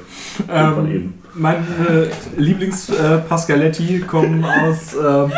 von 0.45 0.85
Ähm, 0.85 0.95
eben. 0.95 1.13
meine 1.33 2.09
Lieblings-Pascaletti 2.37 4.01
kommen 4.01 4.43
aus, 4.45 4.93
ähm, 4.95 5.31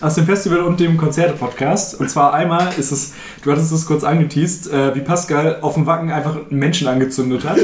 aus 0.00 0.14
dem 0.16 0.26
Festival 0.26 0.60
und 0.60 0.78
dem 0.80 0.96
Konzerte-Podcast. 0.96 1.98
Und 1.98 2.10
zwar 2.10 2.34
einmal 2.34 2.68
ist 2.76 2.92
es, 2.92 3.14
du 3.42 3.52
hattest 3.52 3.72
es 3.72 3.86
kurz 3.86 4.04
angeteased, 4.04 4.70
äh, 4.70 4.94
wie 4.94 5.00
Pascal 5.00 5.58
auf 5.62 5.74
dem 5.74 5.86
Wacken 5.86 6.10
einfach 6.10 6.36
einen 6.50 6.58
Menschen 6.58 6.88
angezündet 6.88 7.44
hat. 7.44 7.58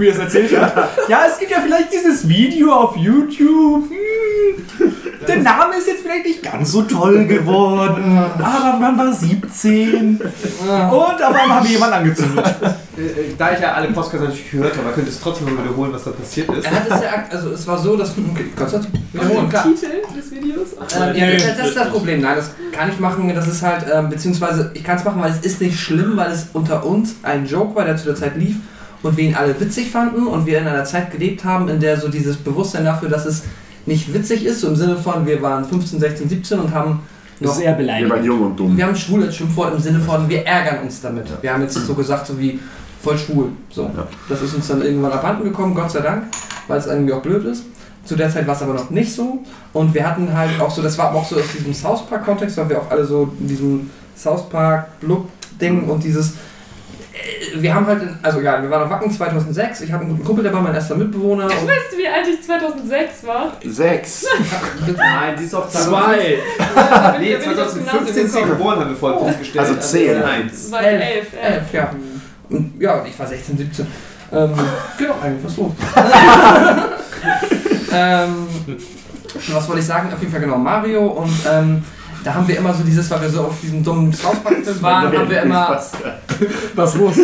Wie 0.00 0.08
er 0.08 0.14
es 0.14 0.18
erzählt 0.18 0.58
hat. 0.58 0.88
Ja, 1.08 1.24
es 1.30 1.38
gibt 1.38 1.50
ja 1.50 1.58
vielleicht 1.60 1.92
dieses 1.92 2.26
Video 2.26 2.72
auf 2.72 2.96
YouTube. 2.96 3.84
Hm, 3.90 4.94
der 5.28 5.36
Name 5.36 5.76
ist 5.76 5.88
jetzt 5.88 6.00
vielleicht 6.00 6.24
nicht 6.24 6.42
ganz 6.42 6.72
so 6.72 6.82
toll 6.82 7.26
geworden. 7.26 8.16
Aber 8.38 8.78
man 8.78 8.96
war 8.96 9.12
17. 9.12 10.18
Und 10.18 10.22
auf 10.90 11.20
einmal 11.20 11.48
haben 11.50 11.64
wir 11.66 11.72
jemanden 11.72 11.94
angezündet. 11.96 12.46
äh, 12.96 13.02
äh, 13.02 13.34
da 13.36 13.52
ich 13.52 13.60
ja 13.60 13.74
alle 13.74 13.88
Podcasts 13.88 14.20
natürlich 14.20 14.50
gehört 14.50 14.74
habe, 14.78 14.90
könnte 14.92 15.10
es 15.10 15.20
trotzdem 15.20 15.54
mal 15.54 15.62
wiederholen, 15.62 15.92
was 15.92 16.04
da 16.04 16.12
passiert 16.12 16.48
ist. 16.50 16.64
Er 16.64 16.70
hat 16.70 16.84
es 16.88 17.02
ja, 17.02 17.24
also 17.30 17.50
es 17.50 17.66
war 17.66 17.78
so, 17.78 17.94
dass. 17.94 18.12
Okay, 18.12 18.46
kannst 18.56 18.72
du 18.72 18.78
das 18.78 18.86
wiederholen? 19.12 19.50
Klar. 19.50 19.64
Titel 19.64 20.16
des 20.16 20.30
Videos. 20.30 20.68
Ähm, 20.98 21.14
ja, 21.14 21.32
das, 21.32 21.56
das 21.58 21.68
ist 21.68 21.76
das 21.76 21.90
Problem. 21.90 22.22
Nein, 22.22 22.36
das 22.36 22.52
kann 22.72 22.88
ich 22.88 22.98
machen. 22.98 23.30
Das 23.34 23.46
ist 23.46 23.60
halt, 23.60 23.84
ähm, 23.92 24.08
beziehungsweise 24.08 24.70
ich 24.72 24.82
kann 24.82 24.96
es 24.96 25.04
machen, 25.04 25.20
weil 25.20 25.30
es 25.30 25.44
ist 25.44 25.60
nicht 25.60 25.78
schlimm, 25.78 26.16
weil 26.16 26.32
es 26.32 26.46
unter 26.54 26.86
uns 26.86 27.16
ein 27.22 27.44
Joke 27.44 27.76
war, 27.76 27.84
der 27.84 27.98
zu 27.98 28.06
der 28.06 28.16
Zeit 28.16 28.36
lief 28.36 28.56
und 29.02 29.16
wir 29.16 29.24
ihn 29.24 29.34
alle 29.34 29.58
witzig 29.60 29.90
fanden 29.90 30.26
und 30.26 30.46
wir 30.46 30.58
in 30.58 30.66
einer 30.66 30.84
Zeit 30.84 31.10
gelebt 31.10 31.44
haben, 31.44 31.68
in 31.68 31.80
der 31.80 31.98
so 32.00 32.08
dieses 32.08 32.36
Bewusstsein 32.36 32.84
dafür, 32.84 33.08
dass 33.08 33.26
es 33.26 33.44
nicht 33.86 34.12
witzig 34.12 34.44
ist, 34.44 34.60
so 34.60 34.68
im 34.68 34.76
Sinne 34.76 34.96
von, 34.96 35.26
wir 35.26 35.40
waren 35.42 35.64
15, 35.64 36.00
16, 36.00 36.28
17 36.28 36.58
und 36.58 36.74
haben 36.74 37.00
noch 37.40 37.56
ist 37.56 37.62
eher 37.62 37.78
Wir 37.78 38.10
waren 38.10 38.24
jung 38.24 38.42
und 38.42 38.56
dumm. 38.56 38.76
wir 38.76 38.86
haben 38.86 38.94
schwul 38.94 39.24
als 39.24 39.36
Schimpfwort 39.36 39.74
im 39.74 39.80
Sinne 39.80 40.00
von, 40.00 40.28
wir 40.28 40.46
ärgern 40.46 40.84
uns 40.84 41.00
damit. 41.00 41.26
Wir 41.40 41.52
haben 41.52 41.62
jetzt 41.62 41.74
so 41.74 41.94
gesagt, 41.94 42.26
so 42.26 42.38
wie 42.38 42.60
voll 43.02 43.16
schwul. 43.16 43.48
So. 43.70 43.84
Ja. 43.84 44.06
Das 44.28 44.42
ist 44.42 44.54
uns 44.54 44.68
dann 44.68 44.82
irgendwann 44.82 45.12
abhanden 45.12 45.44
gekommen, 45.44 45.74
Gott 45.74 45.90
sei 45.90 46.00
Dank, 46.00 46.24
weil 46.68 46.78
es 46.78 46.86
irgendwie 46.86 47.12
auch 47.14 47.22
blöd 47.22 47.44
ist. 47.46 47.64
Zu 48.04 48.16
der 48.16 48.30
Zeit 48.30 48.46
war 48.46 48.54
es 48.54 48.62
aber 48.62 48.74
noch 48.74 48.90
nicht 48.90 49.12
so. 49.12 49.38
Und 49.72 49.94
wir 49.94 50.06
hatten 50.06 50.32
halt 50.34 50.60
auch 50.60 50.70
so, 50.70 50.82
das 50.82 50.98
war 50.98 51.08
aber 51.08 51.18
auch 51.18 51.26
so 51.26 51.36
aus 51.36 51.52
diesem 51.56 51.72
South 51.72 52.06
Park-Kontext, 52.08 52.56
weil 52.58 52.68
wir 52.68 52.78
auch 52.78 52.90
alle 52.90 53.04
so 53.04 53.32
in 53.40 53.48
diesem 53.48 53.90
South 54.16 54.48
Park-Look-Ding 54.50 55.88
und 55.88 56.04
dieses. 56.04 56.34
Äh, 57.20 57.60
Wir 57.62 57.74
haben 57.74 57.86
halt, 57.86 58.02
in, 58.02 58.16
also 58.22 58.40
ja, 58.40 58.62
wir 58.62 58.70
waren 58.70 58.82
auf 58.84 58.90
Wacken 58.90 59.10
2006. 59.10 59.80
Ich 59.82 59.92
habe 59.92 60.02
einen 60.04 60.12
guten 60.12 60.24
Kumpel, 60.24 60.42
der 60.44 60.52
war 60.52 60.60
mein 60.62 60.74
erster 60.74 60.94
Mitbewohner. 60.96 61.44
Und 61.44 61.50
Weißt 61.52 61.92
du, 61.92 61.98
wie 61.98 62.08
alt 62.08 62.26
ich 62.28 62.42
2006 62.44 63.26
war? 63.26 63.52
Sechs. 63.64 64.24
Nein, 64.96 65.36
die 65.38 65.44
ist 65.44 65.54
auch 65.54 65.68
Zwei. 65.68 66.16
Bin 66.16 67.20
Nee, 67.20 67.34
ich- 67.34 67.38
da 67.38 67.48
bin 67.50 67.52
ich 67.52 67.58
aufs 67.60 67.72
2015 67.74 68.26
ist 68.26 68.32
sie 68.32 68.42
geboren, 68.42 68.80
haben 68.80 68.90
wir 68.90 68.96
vorhin 68.96 69.28
festgestellt. 69.28 69.66
Also 69.68 69.80
zehn. 69.80 70.22
Eins. 70.22 70.70
Elf, 70.72 70.82
elf. 70.82 71.26
elf, 71.42 71.72
ja. 71.72 71.90
Und, 72.48 72.80
ja, 72.80 72.94
und 72.94 73.06
ich 73.08 73.18
war 73.18 73.26
16, 73.26 73.56
17. 73.58 73.86
Ähm, 74.32 74.52
genau, 74.98 75.14
eigentlich, 75.22 75.44
was 75.44 75.56
los? 75.56 75.72
ähm, 77.92 78.46
was 79.48 79.68
wollte 79.68 79.80
ich 79.80 79.86
sagen? 79.86 80.12
Auf 80.12 80.20
jeden 80.20 80.30
Fall 80.32 80.40
genau 80.40 80.56
Mario 80.58 81.06
und 81.06 81.32
ähm, 81.50 81.84
da 82.24 82.34
haben 82.34 82.46
wir 82.46 82.58
immer 82.58 82.74
so 82.74 82.82
dieses, 82.82 83.10
weil 83.10 83.22
wir 83.22 83.30
so 83.30 83.42
auf 83.42 83.60
diesem 83.60 83.82
dummen 83.82 84.12
South 84.12 84.42
Park-Film 84.42 84.82
waren, 84.82 85.16
haben 85.16 85.30
wir 85.30 85.42
immer, 85.42 85.80
Was 86.74 86.94
los? 86.94 87.16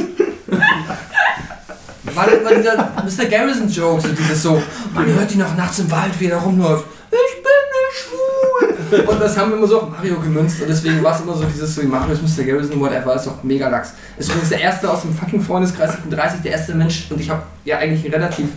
war, 2.14 2.26
war 2.26 2.54
dieser 2.54 2.76
Mr. 2.76 3.28
Garrison-Joke, 3.28 4.00
so 4.00 4.08
dieses 4.08 4.42
so, 4.42 4.62
man 4.94 5.06
hört 5.06 5.30
die 5.30 5.36
noch 5.36 5.54
nachts 5.56 5.78
im 5.78 5.90
Wald, 5.90 6.18
wie 6.18 6.26
er 6.26 6.38
rumläuft. 6.38 6.84
Ich 7.10 7.42
bin 7.42 7.52
nicht 7.72 8.98
schwul. 8.98 9.00
Und 9.06 9.20
das 9.20 9.36
haben 9.36 9.50
wir 9.50 9.58
immer 9.58 9.66
so 9.66 9.82
auf 9.82 9.90
Mario 9.90 10.18
gemünzt 10.20 10.60
und 10.60 10.68
deswegen 10.68 11.02
war 11.02 11.14
es 11.14 11.20
immer 11.20 11.34
so 11.34 11.44
dieses 11.44 11.74
so, 11.74 11.82
Mario 11.82 12.14
ist 12.14 12.38
Mr. 12.38 12.44
Garrison, 12.44 12.80
whatever, 12.80 13.14
ist 13.14 13.26
doch 13.26 13.42
mega 13.42 13.68
lax. 13.68 13.92
Ist 14.16 14.30
übrigens 14.30 14.50
der 14.50 14.60
erste 14.60 14.90
aus 14.90 15.02
dem 15.02 15.14
fucking 15.14 15.42
Freundeskreis, 15.42 15.94
ich 15.94 16.00
bin 16.00 16.10
30, 16.10 16.40
der 16.42 16.52
erste 16.52 16.74
Mensch 16.74 17.06
und 17.10 17.20
ich 17.20 17.28
habe 17.28 17.42
ja 17.64 17.78
eigentlich 17.78 18.10
relativ 18.12 18.48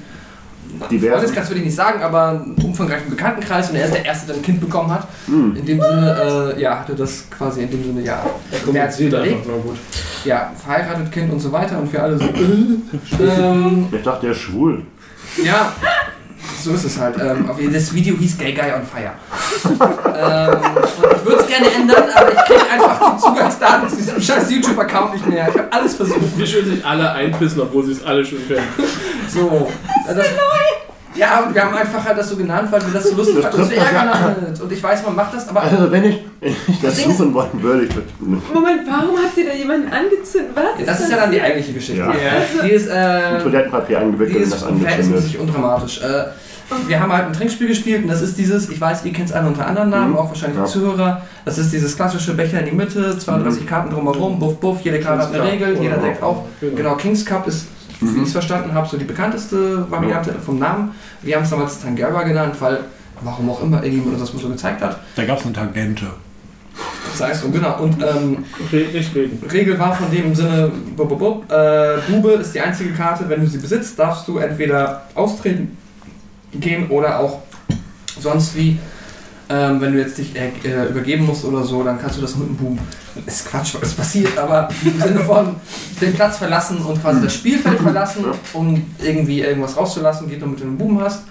Divers. 0.91 1.13
Freundeskreis 1.15 1.49
würde 1.49 1.59
ich 1.59 1.65
nicht 1.65 1.75
sagen, 1.75 2.01
aber 2.01 2.29
einen 2.29 2.55
umfangreichen 2.63 3.09
Bekanntenkreis 3.09 3.69
und 3.69 3.75
er 3.75 3.85
ist 3.85 3.93
der 3.93 4.05
erste, 4.05 4.27
der 4.27 4.35
ein 4.37 4.41
Kind 4.41 4.61
bekommen 4.61 4.91
hat. 4.91 5.07
Hm. 5.25 5.55
In 5.55 5.65
dem 5.65 5.81
Sinne, 5.81 6.53
äh, 6.57 6.61
ja, 6.61 6.79
hatte 6.79 6.95
das 6.95 7.25
quasi 7.29 7.63
in 7.63 7.71
dem 7.71 7.83
Sinne, 7.83 8.01
ja, 8.01 8.23
Er 8.73 8.83
einfach 8.83 9.45
nur 9.47 9.59
gut. 9.59 9.77
ja, 10.25 10.51
verheiratet, 10.55 11.11
Kind 11.11 11.31
und 11.31 11.39
so 11.39 11.51
weiter 11.51 11.79
und 11.79 11.91
wir 11.91 12.03
alle 12.03 12.17
so, 12.17 12.25
äh, 12.25 12.29
ähm, 13.23 13.87
Ich 13.91 14.03
dachte, 14.03 14.21
der 14.27 14.31
ist 14.31 14.41
schwul. 14.41 14.83
ja, 15.43 15.73
so 16.63 16.73
ist 16.73 16.83
es 16.85 16.99
halt. 16.99 17.15
Ähm, 17.19 17.49
das 17.73 17.93
Video 17.93 18.15
hieß 18.15 18.37
Gay 18.37 18.53
Guy 18.53 18.71
on 18.71 18.83
Fire. 18.83 19.11
ähm, 19.73 20.57
und 21.01 21.13
ich 21.15 21.25
würde 21.25 21.41
es 21.41 21.47
gerne 21.47 21.67
ändern, 21.73 22.03
aber 22.15 22.31
ich 22.31 22.37
kriege 22.45 22.61
einfach 22.71 23.15
die 23.15 23.21
Zugangsdaten 23.21 23.89
zu 23.89 23.95
diesem 23.97 24.21
scheiß 24.21 24.51
YouTube-Account 24.51 25.13
nicht 25.13 25.27
mehr. 25.27 25.47
Ich 25.49 25.57
habe 25.57 25.71
alles 25.71 25.95
versucht. 25.95 26.19
Wie 26.37 26.47
schön 26.47 26.65
sich 26.65 26.85
alle 26.85 27.11
einpissen, 27.11 27.61
obwohl 27.61 27.85
sie 27.85 27.93
es 27.93 28.03
alle 28.03 28.25
schon 28.25 28.39
können. 28.47 28.67
So. 29.27 29.67
äh, 30.09 30.15
Das, 30.15 30.25
ja, 31.15 31.41
und 31.41 31.53
wir 31.53 31.63
haben 31.65 31.75
einfach 31.75 32.05
halt 32.05 32.17
das 32.17 32.29
so 32.29 32.37
genannt, 32.37 32.71
weil 32.71 32.81
wir 32.81 32.93
das 32.93 33.03
so 33.09 33.15
lustig 33.15 33.35
Das 33.41 33.53
fanden. 33.55 33.69
das 33.75 33.75
ja. 33.75 34.63
Und 34.63 34.71
ich 34.71 34.81
weiß, 34.81 35.03
man 35.03 35.15
macht 35.15 35.33
das, 35.33 35.49
aber 35.49 35.63
Also 35.63 35.91
wenn 35.91 36.05
ich, 36.05 36.19
ich 36.39 36.55
das 36.81 36.95
Das 36.95 36.99
ist- 36.99 37.03
suchen 37.17 37.33
wollen 37.33 37.61
würde, 37.61 37.83
ich 37.85 37.93
würde... 37.95 38.07
Moment, 38.21 38.81
warum 38.87 39.17
hat 39.17 39.35
sie 39.35 39.43
da 39.43 39.51
jemanden 39.53 39.91
angezündet? 39.91 40.51
Was? 40.55 40.85
das 40.85 40.99
ist 41.01 41.11
ja 41.11 41.17
dann 41.17 41.31
die 41.31 41.41
eigentliche 41.41 41.73
Geschichte. 41.73 42.01
Ja. 42.03 42.13
Die 42.63 42.69
ist, 42.69 42.87
äh, 42.87 43.39
Toilettenpapier 43.41 43.99
eingewickelt 43.99 44.37
und 44.37 44.43
ist 44.43 44.53
das 44.53 44.63
angezündet. 44.63 44.87
verhältnismäßig 44.93 45.39
undramatisch. 45.39 46.01
Äh, 46.01 46.23
wir 46.87 46.99
haben 46.99 47.11
halt 47.11 47.25
ein 47.27 47.33
Trinkspiel 47.33 47.67
gespielt 47.67 48.03
und 48.03 48.09
das 48.09 48.21
ist 48.21 48.37
dieses, 48.37 48.69
ich 48.69 48.79
weiß, 48.79 49.05
ihr 49.05 49.13
kennt 49.13 49.29
es 49.29 49.35
alle 49.35 49.47
unter 49.47 49.65
anderen 49.67 49.89
Namen, 49.89 50.11
Mhm. 50.11 50.17
auch 50.17 50.27
wahrscheinlich 50.29 50.57
Ja. 50.57 50.65
die 50.65 50.71
Zuhörer. 50.71 51.21
Das 51.45 51.57
ist 51.57 51.71
dieses 51.73 51.95
klassische 51.95 52.33
Becher 52.35 52.59
in 52.59 52.65
die 52.67 52.71
Mitte, 52.75 53.17
32 53.17 53.65
Karten 53.67 53.89
drumherum, 53.89 54.39
buff, 54.39 54.59
buff, 54.59 54.81
jede 54.81 54.99
Karte 54.99 55.23
hat 55.23 55.33
eine 55.33 55.43
Regel, 55.51 55.81
jeder 55.81 55.97
deckt 55.97 56.21
auf. 56.21 56.43
Genau. 56.61 56.75
Genau, 56.75 56.95
Kings 56.95 57.25
Cup 57.25 57.47
ist, 57.47 57.67
Mhm. 58.01 58.15
wie 58.15 58.19
ich 58.21 58.27
es 58.27 58.31
verstanden 58.33 58.73
habe, 58.73 58.87
so 58.87 58.97
die 58.97 59.05
bekannteste 59.05 59.89
Variante 59.89 60.33
vom 60.45 60.59
Namen. 60.59 60.91
Wir 61.21 61.35
haben 61.35 61.43
es 61.43 61.49
damals 61.49 61.81
Tangera 61.81 62.23
genannt, 62.23 62.55
weil, 62.59 62.79
warum 63.21 63.49
auch 63.49 63.61
immer, 63.63 63.83
irgendjemand 63.83 64.13
uns 64.19 64.21
das 64.21 64.33
mal 64.33 64.41
so 64.41 64.49
gezeigt 64.49 64.81
hat. 64.81 64.99
Da 65.15 65.25
gab 65.25 65.37
es 65.39 65.43
eine 65.45 65.53
Tangente. 65.53 66.05
Das 67.11 67.27
heißt, 67.27 67.43
und 67.43 67.51
genau, 67.51 67.77
und 67.81 67.95
ähm. 68.01 68.45
Regel 69.51 69.77
war 69.77 69.93
von 69.93 70.09
dem 70.11 70.27
im 70.27 70.35
Sinne, 70.35 70.71
bub, 70.95 71.09
bub, 71.09 71.19
bub, 71.19 71.51
äh, 71.51 71.97
Bube 72.09 72.33
ist 72.33 72.53
die 72.55 72.61
einzige 72.61 72.91
Karte, 72.93 73.25
wenn 73.27 73.41
du 73.41 73.47
sie 73.47 73.57
besitzt, 73.57 73.99
darfst 73.99 74.27
du 74.27 74.37
entweder 74.37 75.01
austreten 75.15 75.75
gehen 76.53 76.89
oder 76.89 77.19
auch 77.19 77.39
sonst 78.19 78.55
wie, 78.55 78.77
ähm, 79.49 79.81
wenn 79.81 79.93
du 79.93 79.99
jetzt 79.99 80.17
dich 80.17 80.35
äh, 80.35 80.51
äh, 80.63 80.89
übergeben 80.89 81.25
musst 81.25 81.43
oder 81.45 81.63
so, 81.63 81.83
dann 81.83 81.99
kannst 81.99 82.17
du 82.17 82.21
das 82.21 82.35
mit 82.35 82.47
dem 82.47 82.55
Buben. 82.55 82.79
Ist 83.25 83.49
Quatsch, 83.49 83.75
was 83.79 83.93
passiert, 83.93 84.37
aber 84.37 84.69
im 84.83 85.01
Sinne 85.01 85.19
von 85.21 85.55
den 85.99 86.13
Platz 86.13 86.37
verlassen 86.37 86.77
und 86.77 87.01
quasi 87.01 87.21
das 87.21 87.33
Spielfeld 87.33 87.79
verlassen, 87.79 88.25
um 88.53 88.85
irgendwie 89.01 89.41
irgendwas 89.41 89.75
rauszulassen, 89.75 90.29
geht 90.29 90.39
nur 90.39 90.49
mit 90.49 90.59
dem 90.59 90.77
Buben 90.77 91.01
hast. 91.01 91.23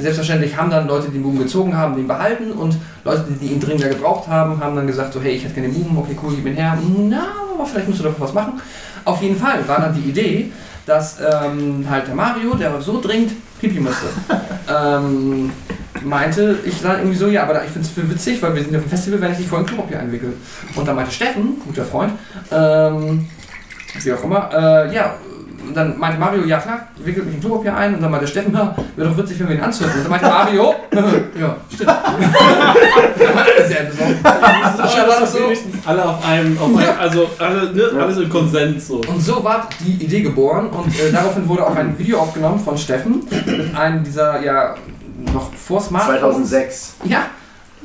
Selbstverständlich 0.00 0.56
haben 0.56 0.70
dann 0.70 0.86
Leute, 0.88 1.06
die 1.08 1.14
den 1.14 1.22
Buben 1.22 1.38
gezogen 1.38 1.76
haben, 1.76 1.96
den 1.96 2.08
behalten 2.08 2.52
und 2.52 2.76
Leute, 3.04 3.24
die 3.40 3.46
ihn 3.46 3.60
dringender 3.60 3.88
gebraucht 3.88 4.28
haben, 4.28 4.60
haben 4.60 4.76
dann 4.76 4.86
gesagt, 4.86 5.12
so 5.12 5.20
hey, 5.20 5.36
ich 5.36 5.44
hätte 5.44 5.54
gerne 5.54 5.68
den 5.68 5.82
Buben, 5.82 5.98
okay, 5.98 6.16
cool, 6.22 6.34
gib 6.34 6.46
ihn 6.46 6.54
her. 6.54 6.78
Na, 7.08 7.26
aber 7.54 7.66
vielleicht 7.66 7.88
musst 7.88 8.00
du 8.00 8.04
dafür 8.04 8.24
was 8.24 8.32
machen. 8.32 8.60
Auf 9.04 9.22
jeden 9.22 9.36
Fall 9.36 9.66
war 9.66 9.80
dann 9.80 9.94
die 9.94 10.08
Idee, 10.08 10.52
dass 10.86 11.18
ähm, 11.20 11.84
halt 11.88 12.06
der 12.06 12.14
Mario, 12.14 12.54
der 12.54 12.80
so 12.80 13.00
dringend 13.00 13.32
pipi 13.60 13.80
musste, 13.80 14.06
ähm, 14.68 15.50
meinte, 16.04 16.58
ich 16.64 16.80
sage 16.80 17.00
irgendwie 17.00 17.16
so, 17.16 17.26
ja, 17.26 17.42
aber 17.42 17.64
ich 17.64 17.70
finde 17.70 17.86
es 17.86 17.92
für 17.92 18.08
witzig, 18.08 18.40
weil 18.40 18.54
wir 18.54 18.62
sind 18.62 18.72
ja 18.72 18.78
auf 18.78 18.84
dem 18.84 18.90
Festival, 18.90 19.20
wenn 19.20 19.32
ich 19.32 19.38
dich 19.38 19.48
vor 19.48 19.58
ein 19.58 19.66
Klopapier 19.66 19.98
einwickel. 19.98 20.34
Und 20.74 20.86
dann 20.86 20.94
meinte 20.94 21.12
Steffen, 21.12 21.60
guter 21.64 21.84
Freund, 21.84 22.12
ähm, 22.52 23.28
wie 24.02 24.12
auch 24.12 24.24
immer, 24.24 24.50
äh, 24.52 24.94
ja, 24.94 25.16
und 25.68 25.76
dann 25.76 25.98
meinte 25.98 26.18
Mario, 26.18 26.44
ja 26.44 26.58
klar, 26.58 26.88
wickelt 27.04 27.26
mich 27.26 27.34
in 27.36 27.40
Klopapier 27.40 27.76
ein. 27.76 27.94
Und 27.94 28.02
dann 28.02 28.10
meinte 28.10 28.26
Steffen, 28.26 28.52
ja, 28.54 28.74
wäre 28.96 29.08
doch 29.10 29.16
witzig, 29.18 29.38
wenn 29.40 29.48
wir 29.48 29.56
ihn 29.56 29.60
anzünden. 29.62 29.96
Und 29.96 30.02
dann 30.04 30.10
meinte 30.10 30.26
Mario, 30.26 30.74
ja, 31.40 31.56
stimmt. 31.74 31.88
dann 31.88 33.34
war 33.34 33.44
alle 33.44 33.66
sehr 33.68 33.84
besorgt. 33.84 34.10
Und 34.10 34.24
dann 34.24 35.08
war 35.08 35.20
das 35.20 35.32
so, 35.32 35.38
alle 35.86 36.04
auf 36.04 36.24
einem, 36.26 36.58
auf 36.58 36.76
einem 36.76 36.88
also 37.00 37.28
alle, 37.38 37.72
ne, 37.72 37.82
alles 38.00 38.18
im 38.18 38.28
Konsens 38.28 38.88
so. 38.88 38.96
Und 39.06 39.20
so 39.22 39.42
war 39.44 39.68
die 39.84 40.04
Idee 40.04 40.22
geboren 40.22 40.68
und 40.68 40.88
äh, 40.98 41.12
daraufhin 41.12 41.48
wurde 41.48 41.66
auch 41.66 41.74
ein 41.76 41.98
Video 41.98 42.18
aufgenommen 42.18 42.58
von 42.60 42.76
Steffen 42.78 43.22
mit 43.30 43.76
einem 43.76 44.04
dieser, 44.04 44.42
ja, 44.42 44.74
noch 45.32 45.52
vor 45.54 45.80
Smartphones. 45.80 46.20
2006. 46.48 46.94
Ja, 47.04 47.26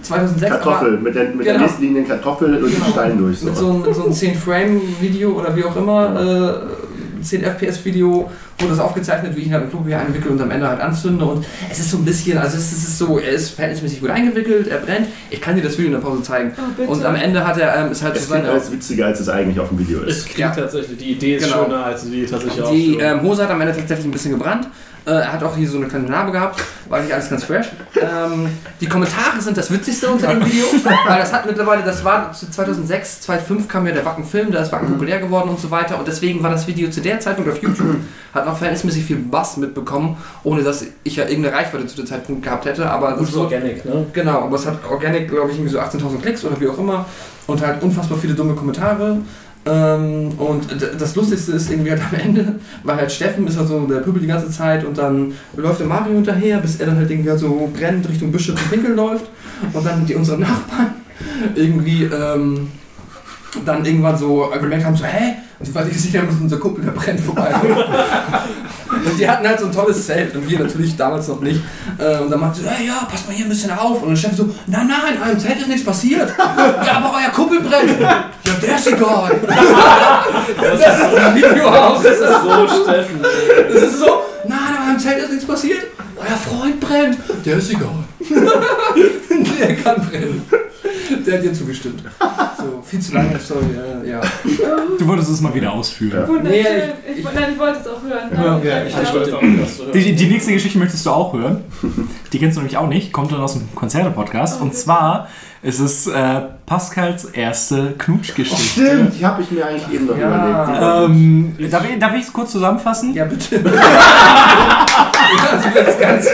2006. 0.02 0.52
Kartoffel, 0.52 0.98
mit 0.98 1.16
der, 1.16 1.24
mit 1.30 1.46
der 1.46 1.54
Genau. 1.54 1.66
nächstligen 1.66 2.08
Kartoffel 2.08 2.64
und 2.64 2.72
Genau. 2.72 2.86
den 2.86 2.92
Stein 2.94 3.18
durch. 3.18 3.38
Aber 3.42 3.50
mit 3.52 3.58
So. 3.58 3.66
so, 3.66 3.72
einem- 3.84 3.94
so 3.94 4.04
einem 4.06 4.14
10-Frame-Video 4.14 5.32
oder 5.32 5.56
wie 5.56 5.64
auch 5.64 5.76
immer, 5.76 6.20
äh, 6.20 6.91
10 7.24 7.44
FPS-Video 7.44 8.30
wurde 8.60 8.72
das 8.72 8.80
aufgezeichnet, 8.80 9.36
wie 9.36 9.42
ich 9.42 9.48
ihn 9.48 9.54
halt 9.54 9.64
im 9.64 9.70
Klopapier 9.70 10.00
einwickel 10.00 10.32
und 10.32 10.42
am 10.42 10.52
Ende 10.52 10.68
halt 10.68 10.82
anzünde. 10.82 11.26
Und 11.26 11.46
es 11.70 11.80
ist 11.80 11.92
so 11.92 11.98
ein 11.98 12.06
bisschen, 12.06 12.38
also 12.38 12.58
es 12.58 12.72
ist 12.72 12.98
so, 12.98 13.18
er 13.20 13.32
ist 13.32 13.52
verhältnismäßig 13.52 14.02
gut 14.02 14.10
eingewickelt, 14.10 14.68
er 14.68 14.78
brennt. 14.78 15.08
Ich 15.30 15.42
kann 15.42 15.56
dir 15.56 15.62
das 15.64 15.74
Video 15.74 15.88
in 15.88 15.94
der 15.94 16.00
Pause 16.00 16.22
zeigen. 16.24 16.52
Oh. 16.88 16.92
Und 16.92 17.06
am 17.06 17.16
Ende 17.16 17.46
hat 17.46 17.58
er, 17.58 17.76
ähm, 17.86 17.92
ist 17.92 18.04
halt 18.04 18.16
Es 18.16 18.24
so 18.28 18.34
seine. 18.34 18.50
alles 18.50 18.72
witziger, 18.72 19.06
als 19.08 19.20
es 19.20 19.30
eigentlich 19.30 19.60
auf 19.60 19.70
dem 19.70 19.80
Video 19.80 20.02
Es 20.04 20.18
ist. 20.18 20.26
klingt 20.26 20.40
Ja. 20.40 20.50
tatsächlich, 20.52 20.98
die 20.98 21.12
Idee 21.14 21.36
ist 21.38 21.46
Genau. 21.46 21.66
schöner 21.66 21.86
als 21.86 22.04
die 22.10 22.26
tatsächliche 22.26 22.56
Die 22.58 22.96
Ausführung. 22.96 23.02
ähm, 23.02 23.22
Hose 23.24 23.44
hat 23.44 23.50
am 23.52 23.62
Ende 23.62 23.76
tatsächlich 23.76 24.06
ein 24.08 24.12
bisschen 24.12 24.32
gebrannt. 24.32 24.68
Äh, 25.06 25.12
er 25.12 25.34
hat 25.34 25.44
auch 25.44 25.56
hier 25.56 25.68
so 25.68 25.78
eine 25.78 25.88
kleine 25.88 26.08
Narbe 26.08 26.32
gehabt, 26.32 26.62
war 26.88 27.02
nicht 27.02 27.12
alles 27.12 27.28
ganz 27.30 27.44
fresh. 27.44 27.68
Ähm, 27.96 28.48
die 28.80 28.88
Kommentare 28.88 29.42
sind 29.42 29.58
das 29.58 29.72
Witzigste 29.72 30.08
unter 30.08 30.28
dem 30.28 30.46
Video, 30.46 30.66
weil 30.84 31.20
das 31.20 31.34
hat 31.34 31.48
mittlerweile, 31.48 31.82
das 31.82 32.04
war 32.04 32.32
zu 32.34 32.50
2006, 32.50 33.22
2005 33.22 33.68
kam 33.68 33.88
ja 33.88 33.94
der 33.94 34.06
Wacken-Film, 34.06 34.52
da 34.52 34.62
ist 34.62 34.72
Wacken 34.72 34.90
populär 34.90 35.20
geworden 35.20 35.50
und 35.50 35.60
so 35.60 35.72
weiter. 35.72 35.98
Und 35.98 36.08
deswegen 36.08 36.44
war 36.44 36.52
das 36.52 36.68
Video 36.68 36.90
zu 36.92 37.02
der 37.02 37.20
Zeitpunkt 37.20 37.50
auf 37.50 37.62
YouTube, 37.64 37.96
hat 38.32 38.46
noch 38.46 38.58
verhältnismäßig 38.58 39.06
viel 39.06 39.18
Bass 39.18 39.58
mitbekommen, 39.58 40.18
ohne 40.44 40.62
dass 40.62 40.86
ich 41.04 41.16
ja 41.16 41.26
irgendeine 41.28 41.56
Reichweite 41.56 41.88
zu 41.88 41.96
dem 41.96 42.06
Zeitpunkt 42.06 42.44
gehabt 42.44 42.66
hätte, 42.66 42.88
aber 42.88 43.14
Gut 43.14 43.28
das 43.28 43.34
so 43.34 43.42
organic, 43.42 43.84
ne? 43.84 44.06
Genau, 44.14 44.42
aber 44.44 44.56
es 44.56 44.68
hat 44.68 44.78
Organic, 44.88 45.30
glaube 45.30 45.50
ich, 45.50 45.58
irgendwie 45.58 45.74
so 45.74 45.80
18.000 45.80 46.22
Klicks 46.22 46.46
oder 46.46 46.60
wie 46.60 46.68
auch 46.68 46.78
immer. 46.78 47.06
Und 47.48 47.66
halt 47.66 47.82
unfassbar 47.82 48.20
viele 48.20 48.36
dumme 48.36 48.54
Kommentare. 48.54 49.18
Ähm, 49.64 50.32
und 50.38 50.68
das 51.00 51.16
Lustigste 51.16 51.52
ist 51.52 51.70
irgendwie 51.70 51.92
halt 51.92 52.02
am 52.02 52.20
Ende, 52.20 52.60
weil 52.84 52.96
halt 52.96 53.12
Steffen 53.12 53.46
ist 53.46 53.58
halt 53.58 53.68
so 53.68 53.86
der 53.86 54.00
Pöbel 54.00 54.22
die 54.22 54.28
ganze 54.28 54.50
Zeit 54.50 54.84
und 54.84 54.98
dann 54.98 55.34
läuft 55.56 55.80
der 55.80 55.88
Mario 55.88 56.16
hinterher, 56.16 56.58
bis 56.58 56.78
er 56.78 56.88
dann 56.88 56.98
halt 56.98 57.12
irgendwie 57.12 57.30
halt 57.30 57.40
so 57.40 57.70
brennend 57.72 58.10
Richtung 58.10 58.32
Büsche 58.32 58.56
zum 58.56 58.70
Pinkeln 58.70 58.96
läuft 58.96 59.26
und 59.72 59.86
dann 59.86 60.06
die 60.06 60.16
unsere 60.16 60.40
Nachbarn 60.40 60.96
irgendwie 61.56 62.06
ähm, 62.06 62.70
dann 63.66 63.86
irgendwann 63.86 64.18
so 64.18 64.52
gemerkt 64.60 64.86
haben, 64.86 64.96
so, 64.96 65.06
hä? 65.06 65.36
Und 65.60 65.92
gesehen 65.92 66.22
haben, 66.22 66.28
dass 66.28 66.42
unser 66.42 66.58
Kumpel, 66.58 66.84
der 66.84 66.92
brennt 66.92 67.20
vorbei. 67.20 67.54
und 68.92 69.18
die 69.18 69.30
hatten 69.30 69.48
halt 69.48 69.60
so 69.60 69.66
ein 69.66 69.72
tolles 69.72 70.06
Zelt 70.06 70.36
und 70.36 70.50
wir 70.50 70.60
natürlich 70.60 70.96
damals 70.96 71.28
noch 71.28 71.40
nicht. 71.42 71.62
Äh, 71.98 72.20
und 72.20 72.30
dann 72.30 72.40
meinte 72.40 72.62
so, 72.62 72.70
hey, 72.70 72.88
ja, 72.88 73.08
passt 73.10 73.28
mal 73.28 73.34
hier 73.34 73.46
ein 73.46 73.50
bisschen 73.50 73.72
auf. 73.72 74.02
Und 74.02 74.10
der 74.10 74.16
Chef 74.16 74.36
so, 74.36 74.44
nein, 74.68 74.88
nein, 74.88 75.16
in 75.16 75.22
eurem 75.22 75.40
Zelt 75.40 75.60
ist 75.60 75.68
nichts 75.68 75.86
passiert. 75.86 76.34
ja, 76.38 76.98
aber 76.98 77.14
euer 77.18 77.32
Kumpel 77.32 77.62
brennt. 77.62 78.00
Ja, 78.00 78.26
der 78.62 78.76
ist 78.76 78.88
egal. 78.88 79.40
das 80.62 80.80
ist 80.80 81.18
ein 81.18 81.36
Video 81.36 81.68
aus. 81.68 82.04
Das 82.04 82.14
ist 82.14 82.44
so 82.44 82.84
Steffen. 82.84 83.22
Das 83.72 83.82
ist 83.84 84.00
so, 84.00 84.22
nein, 84.48 84.60
in 84.70 84.88
eurem 84.88 85.00
Zelt 85.00 85.24
ist 85.24 85.32
nichts 85.32 85.46
passiert. 85.46 85.84
Euer 86.18 86.38
Freund 86.38 86.80
brennt. 86.80 87.18
Der 87.46 87.58
ist 87.58 87.72
egal. 87.72 88.04
der 89.60 89.76
kann 89.78 89.96
brennen. 90.08 90.46
Der 91.26 91.38
hat 91.38 91.44
dir 91.44 91.54
zugestimmt. 91.54 92.04
So, 92.58 92.82
viel 92.84 93.00
zu 93.00 93.14
lange 93.14 93.40
Story, 93.40 93.66
äh, 94.06 94.10
ja. 94.10 94.22
Du 94.98 95.08
wolltest 95.08 95.30
es 95.32 95.42
mal 95.42 95.54
wieder 95.54 95.72
ausführen. 95.74 96.28
Wunderschön. 96.28 96.52
Nee, 96.62 97.14
ich, 97.18 97.24
nein, 97.24 97.44
ich 97.54 97.60
wollte 97.60 97.80
es 97.80 97.88
auch 97.88 98.02
hören. 98.04 98.30
Ja, 98.64 98.70
Ja, 98.80 98.84
ich 98.86 99.14
wollte 99.14 99.36
auch 99.38 99.42
das 99.42 99.80
hören. 99.80 99.92
Die, 99.94 100.16
die 100.16 100.28
nächste 100.28 100.54
Geschichte 100.54 100.78
möchtest 100.78 101.06
du 101.06 101.10
auch 101.12 101.34
hören. 101.34 101.64
Die 102.32 102.40
kennst 102.40 102.58
du 102.58 102.62
nämlich 102.62 102.78
auch 102.78 102.88
nicht. 102.88 103.12
Kommt 103.12 103.32
dann 103.32 103.42
aus 103.42 103.54
dem 103.54 103.74
Konzerte-Podcast. 103.76 104.62
Und 104.62 104.76
zwar 104.76 105.28
ist 105.64 105.80
es 105.80 106.08
äh, 106.08 106.42
Pascals 106.66 107.26
erste 107.26 107.94
Knutschgeschichte. 107.98 108.82
Stimmt, 108.86 109.20
die 109.20 109.26
habe 109.26 109.42
ich 109.44 109.52
mir 109.52 109.66
eigentlich 109.66 109.94
eben 109.94 110.08
noch 110.08 110.18
Ja. 110.18 111.06
überlegt. 111.06 111.60
Ähm, 111.62 111.70
darf, 111.70 112.14
ich, 112.14 112.20
ich 112.22 112.28
es 112.28 112.34
kurz 112.34 112.52
zusammenfassen? 112.52 113.14
Ja, 113.14 113.26
bitte. 113.26 113.56
ja, 113.64 114.86
das 115.52 115.74
wird 115.74 116.00
ganz. 116.00 116.28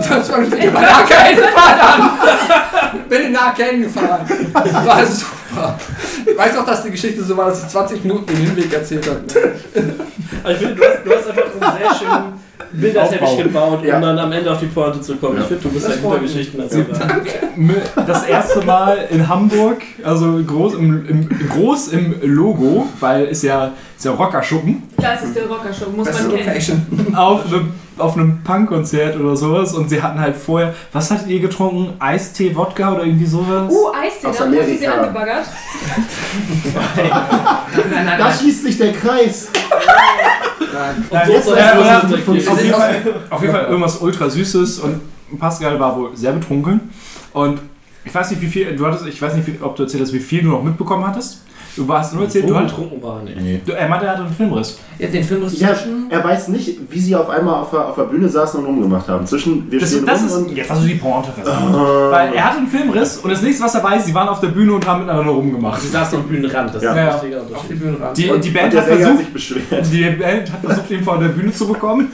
Sonst 0.00 0.30
fange 0.30 0.44
ich 0.44 0.50
mit 0.50 0.62
dem 0.62 0.76
AK 0.76 1.08
gefahren. 1.36 2.10
Bin 3.08 3.22
in 3.22 3.36
AK 3.36 3.56
gefahren. 3.56 4.26
War 4.52 5.06
super. 5.06 5.78
Ich 6.26 6.36
weiß 6.36 6.56
auch, 6.58 6.66
dass 6.66 6.82
die 6.82 6.90
Geschichte 6.90 7.22
so 7.24 7.36
war, 7.36 7.46
dass 7.46 7.62
ich 7.62 7.68
20 7.68 8.04
Minuten 8.04 8.26
den 8.26 8.36
Hinweg 8.36 8.72
erzählt 8.72 9.08
habe. 9.08 9.20
Aber 10.42 10.52
ich 10.52 10.58
finde, 10.58 10.74
du 10.74 11.08
du 11.08 11.16
hast 11.16 11.28
einfach 11.28 11.68
einen 11.68 11.78
sehr 11.78 11.94
schönen 11.94 12.47
Bilderteppich 12.72 13.22
Aufbau. 13.22 13.42
gebaut, 13.42 13.84
Ja. 13.84 13.96
um 13.96 14.02
dann 14.02 14.18
am 14.18 14.32
Ende 14.32 14.50
auf 14.52 14.58
die 14.60 14.66
Pointe 14.66 15.00
zu 15.00 15.16
kommen. 15.16 15.36
Ja. 15.36 15.42
Ich 15.42 15.46
finde, 15.48 15.62
du 15.62 15.68
bist 15.70 15.86
Das 15.86 15.96
ein 15.96 16.02
guter. 16.02 16.18
Geschichtenerzähler. 16.18 16.84
Das 18.06 18.26
erste 18.26 18.64
Mal 18.64 19.08
in 19.10 19.28
Hamburg, 19.28 19.82
also 20.04 20.38
groß 20.46 20.74
im, 20.74 21.06
im, 21.08 21.28
groß 21.50 21.88
im 21.88 22.14
Logo, 22.22 22.86
weil 23.00 23.24
ist 23.26 23.42
ja, 23.42 23.72
ist 23.96 24.04
ja 24.04 24.12
Rockerschuppen, 24.12 24.82
Das 24.96 25.22
ist 25.24 25.34
der 25.36 25.46
Rockershow, 25.46 25.90
muss 25.94 26.06
Beste 26.06 26.22
man 26.28 26.36
kennen. 26.36 26.46
Location. 26.46 27.14
auf 27.16 27.46
einem, 27.46 27.72
auf 27.98 28.16
einem 28.16 28.42
Punkkonzert 28.44 29.18
oder 29.18 29.34
sowas. 29.36 29.74
Und 29.74 29.88
sie 29.90 30.00
hatten 30.02 30.20
halt 30.20 30.36
vorher, 30.36 30.74
was 30.92 31.10
hattet 31.10 31.28
ihr 31.28 31.40
getrunken? 31.40 31.94
Eistee, 31.98 32.54
Wodka 32.54 32.92
oder 32.94 33.04
irgendwie 33.04 33.26
sowas? 33.26 33.72
Uh, 33.72 33.88
Eistee, 33.92 34.28
da 34.38 34.46
du 34.46 34.76
sie 34.78 34.86
angebaggert. 34.86 35.44
Nein, 37.90 38.04
nein, 38.06 38.18
Da 38.18 38.24
nein. 38.28 38.38
schließt 38.38 38.62
sich 38.64 38.78
der 38.78 38.92
Kreis. 38.92 39.48
nein. 40.72 41.04
Und 41.08 41.28
jetzt 41.32 41.46
so 41.46 41.52
weiß 41.54 42.08
soll 42.08 42.18
funktioniert. 42.18 42.78
erklären. 42.78 42.80
Auf 42.80 43.02
jeden, 43.02 43.02
Fall, 43.12 43.14
auf 43.30 43.42
jeden 43.42 43.54
Fall 43.54 43.64
irgendwas 43.66 43.96
ultra 44.00 44.30
süßes 44.30 44.78
und 44.80 45.00
Pascal 45.38 45.78
war 45.78 45.96
wohl 45.96 46.16
sehr 46.16 46.32
betrunken 46.32 46.90
und 47.32 47.60
ich 48.04 48.14
weiß 48.14 48.30
nicht 48.30 48.40
wie 48.40 48.46
viel 48.46 48.74
du 48.76 48.86
hattest 48.86 49.06
ich 49.06 49.20
weiß 49.20 49.34
nicht 49.34 49.62
ob 49.62 49.76
du 49.76 49.82
erzählt 49.82 50.02
hast 50.02 50.12
wie 50.12 50.20
viel 50.20 50.42
du 50.42 50.48
noch 50.48 50.62
mitbekommen 50.62 51.06
hattest 51.06 51.42
du 51.78 51.88
warst 51.88 52.14
nur 52.14 52.24
erzählt 52.24 52.48
du, 52.48 52.52
Wo 52.54 52.58
hattest, 52.58 52.76
betrunken 52.76 53.02
war, 53.02 53.22
nee. 53.24 53.60
du 53.64 53.72
er 53.72 53.88
meinte 53.88 54.06
er 54.06 54.12
hatte 54.12 54.22
einen 54.24 54.32
Filmriss 54.34 54.78
Ja, 54.98 55.06
den 55.08 55.24
Film 55.24 55.42
ist 55.44 55.58
Ja, 55.58 55.68
zwischen. 55.74 56.10
er 56.10 56.22
weiß 56.24 56.48
nicht, 56.48 56.76
wie 56.90 56.98
sie 57.00 57.14
auf 57.16 57.30
einmal 57.30 57.54
auf 57.54 57.70
der, 57.70 57.86
auf 57.88 57.94
der 57.94 58.02
Bühne 58.04 58.28
saßen 58.28 58.60
und 58.60 58.66
rumgemacht 58.66 59.08
haben. 59.08 59.26
Zwischen 59.26 59.70
wir 59.70 59.78
das, 59.80 59.90
stehen 59.90 60.04
das 60.06 60.20
rum 60.20 60.26
ist 60.26 60.34
und 60.34 60.56
jetzt 60.56 60.70
hast 60.70 60.82
du 60.82 60.86
die 60.86 60.94
Pointe 60.96 61.30
versaut 61.32 61.54
Äh, 61.70 62.12
weil 62.12 62.34
er 62.34 62.44
hatte 62.44 62.58
einen 62.58 62.66
Filmriss 62.68 63.18
und 63.18 63.30
das 63.30 63.42
nächste 63.42 63.64
was 63.64 63.74
er 63.74 63.82
weiß 63.84 64.04
sie 64.06 64.14
waren 64.14 64.28
auf 64.28 64.40
der 64.40 64.48
Bühne 64.48 64.72
und 64.74 64.86
haben 64.86 65.00
miteinander 65.04 65.32
rumgemacht 65.32 65.80
Sie 65.82 65.88
saßen 65.88 66.18
am 66.18 66.24
Bühnenrand, 66.28 66.74
das 66.74 66.82
Ja. 66.82 66.90
ist 66.92 66.96
ein 66.98 67.06
Ja. 67.06 67.14
wichtiger 67.14 67.38
Auf 67.40 67.46
die 67.46 67.52
Unterschied. 67.54 67.80
Bühne 67.80 68.00
ran. 68.00 68.14
die, 68.14 68.30
Und- 68.30 68.44
die 68.44 68.48
und 68.48 68.54
Band 68.54 68.72
der 68.72 68.80
hat 68.80 68.88
versucht 68.88 69.18
sich 69.18 69.32
beschwert. 69.32 69.86
die 69.92 70.10
Band 70.10 70.52
hat 70.52 70.60
versucht 70.64 70.90
ihn 70.90 71.02
von 71.04 71.20
der 71.20 71.28
Bühne 71.28 71.52
zu 71.52 71.68
bekommen 71.68 72.08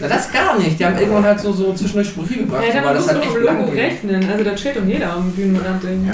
Na, 0.00 0.08
das 0.08 0.30
gar 0.32 0.58
nicht. 0.58 0.78
Die 0.78 0.84
haben 0.84 0.96
irgendwann 0.98 1.24
halt 1.24 1.40
so, 1.40 1.52
so 1.52 1.72
zwischendurch 1.74 2.08
Sprüche 2.08 2.40
gebracht, 2.40 2.62
Ja, 2.74 2.92
das 2.92 3.06
musst 3.06 3.10
du 3.34 3.38
dem 3.40 3.42
Logo 3.42 3.70
rechnen. 3.72 4.26
Also 4.30 4.44
da 4.44 4.56
steht 4.56 4.76
doch 4.76 4.84
jeder 4.86 5.12
am 5.14 5.30
Bühnenrand 5.32 5.82
irgendwie. 5.84 6.10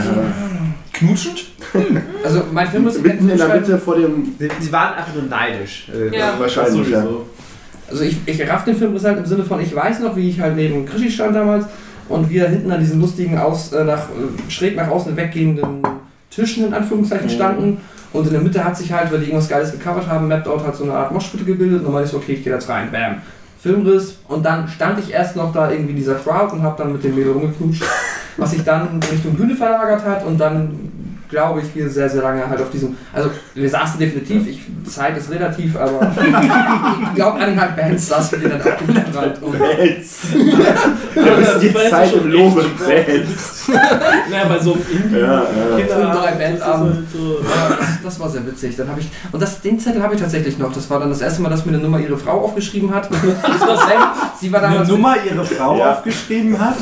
Knutschend 0.99 1.45
Also 2.25 2.43
mein 2.53 2.69
Film 2.69 2.87
ist 2.89 3.03
Mitten 3.03 3.29
in 3.29 3.39
der 3.39 3.49
Mitte 3.49 3.79
vor 3.79 3.97
dem. 3.97 4.35
Sie, 4.39 4.49
sie 4.61 4.73
waren 4.73 4.95
einfach 4.95 5.15
nur 5.15 5.25
neidisch. 5.25 5.89
Äh, 5.95 6.17
Ja. 6.17 6.35
Wahrscheinlich, 6.39 6.89
ja. 6.89 7.07
Also 7.91 8.05
ich, 8.05 8.17
ich 8.27 8.49
raff 8.49 8.65
den 8.65 8.77
Filmriss 8.77 9.05
halt 9.05 9.19
im 9.19 9.27
Sinne 9.27 9.45
von, 9.45 9.61
ich 9.61 9.75
weiß 9.75 10.01
noch, 10.01 10.15
wie 10.17 10.29
ich 10.29 10.41
halt 10.41 10.57
neben 10.57 10.85
Krischi 10.85 11.11
stand 11.11 11.35
damals 11.35 11.65
und 12.09 12.29
wir 12.29 12.49
hinten 12.49 12.71
an 12.71 12.81
diesen 12.81 13.01
lustigen, 13.01 13.39
aus, 13.39 13.73
äh, 13.73 13.85
nach, 13.85 14.09
äh, 14.11 14.51
schräg 14.51 14.77
nach 14.77 14.89
außen 14.89 15.17
weggehenden 15.17 15.83
Tischen 16.31 16.67
in 16.67 16.75
Anführungszeichen 16.75 17.31
standen. 17.31 17.79
Und 18.13 18.27
in 18.27 18.33
der 18.33 18.43
Mitte 18.43 18.65
hat 18.65 18.77
sich 18.77 18.91
halt, 18.93 19.13
weil 19.13 19.19
die 19.21 19.27
irgendwas 19.27 19.49
Geiles 19.49 19.73
gecovert 19.73 20.07
haben, 20.07 20.29
Mapped 20.29 20.49
Out 20.49 20.67
hat 20.67 20.77
so 20.77 20.85
eine 20.85 20.95
Art 20.95 21.13
Moschpite 21.13 21.45
gebildet. 21.45 21.81
Und 21.81 21.85
dann 21.85 21.93
meinte 21.93 22.07
ich 22.07 22.13
so, 22.13 22.19
okay, 22.19 22.33
ich 22.33 22.45
gehe 22.45 22.53
jetzt 22.53 22.69
rein, 22.69 22.91
bam. 22.91 23.17
Filmriss. 23.61 24.19
Und 24.29 24.45
dann 24.47 24.67
stand 24.69 24.99
ich 25.01 25.13
erst 25.13 25.37
noch 25.37 25.53
da 25.53 25.71
irgendwie 25.71 25.91
in 25.91 25.97
dieser 25.97 26.15
Crowd 26.15 26.55
und 26.55 26.63
habe 26.63 26.83
dann 26.83 26.93
mit 26.93 27.05
dem 27.05 27.15
Mädel 27.15 27.33
rumgeknutscht, 27.33 27.83
was 28.39 28.51
sich 28.53 28.65
dann 28.65 28.99
Richtung 29.13 29.35
Bühne 29.35 29.55
verlagert 29.55 30.03
hat 30.05 30.25
und 30.25 30.39
dann 30.39 30.71
glaube 31.31 31.61
ich, 31.61 31.75
wir 31.75 31.91
sehr, 31.91 32.09
sehr 32.09 32.23
lange 32.23 32.49
halt 32.49 32.59
auf 32.59 32.71
diesem. 32.71 32.97
Also, 33.13 33.29
wir 33.55 33.69
saßen 33.69 34.01
definitiv, 34.01 34.49
ich, 34.49 34.61
Zeit 34.91 35.15
ist 35.19 35.31
relativ, 35.31 35.77
aber 35.77 36.11
ich 37.03 37.15
glaube, 37.15 37.39
eineinhalb 37.39 37.77
Bands 37.77 38.09
saßen 38.09 38.41
wir 38.41 38.49
dann 38.49 38.63
auf 38.63 38.77
dem 38.79 38.95
Bands. 39.59 40.21
Da 41.15 41.21
ist 41.35 41.61
die 41.61 41.69
Bands 41.69 41.91
Zeit 41.91 42.09
schon 42.11 42.21
im 42.23 42.31
Lobe. 42.33 42.65
Bands. 42.79 43.57
Naja, 44.31 44.47
bei 44.49 44.59
so 44.59 44.73
einem 44.73 44.83
Indie 44.91 45.19
Ja, 45.19 45.43
ja. 45.43 45.77
Kinder 45.77 46.13
drei 46.15 46.33
Bandabend. 46.33 46.59
das 46.61 46.61
ist 46.61 46.65
halt 46.65 47.05
so- 47.13 47.39
ja, 47.43 47.77
das, 47.79 47.87
das 48.03 48.21
war 48.21 48.31
sehr 48.31 48.47
witzig. 48.47 48.77
Dann 48.77 48.89
habe 48.89 49.01
ich 49.01 49.09
und 49.31 49.43
das, 49.43 49.61
den 49.61 49.79
Zettel 49.79 50.03
habe 50.03 50.15
ich 50.15 50.21
tatsächlich 50.23 50.57
noch. 50.59 50.73
Das 50.73 50.89
war 50.89 51.01
dann 51.01 51.11
das 51.11 51.21
erste 51.21 51.43
Mal, 51.43 51.51
dass 51.51 51.67
mir 51.67 51.73
eine 51.75 51.83
Nummer 51.83 52.01
ihre 52.01 52.17
Frau 52.17 52.45
aufgeschrieben 52.45 52.95
hat. 52.95 53.11
Das 53.11 53.61
war 53.69 53.79
sie 54.41 54.51
war 54.51 54.63
eine 54.63 54.73
damals 54.73 54.89
Nummer 54.89 55.17
ihre 55.31 55.45
Frau 55.45 55.77
Ja. 55.79 55.93
aufgeschrieben 55.93 56.59
hat 56.59 56.77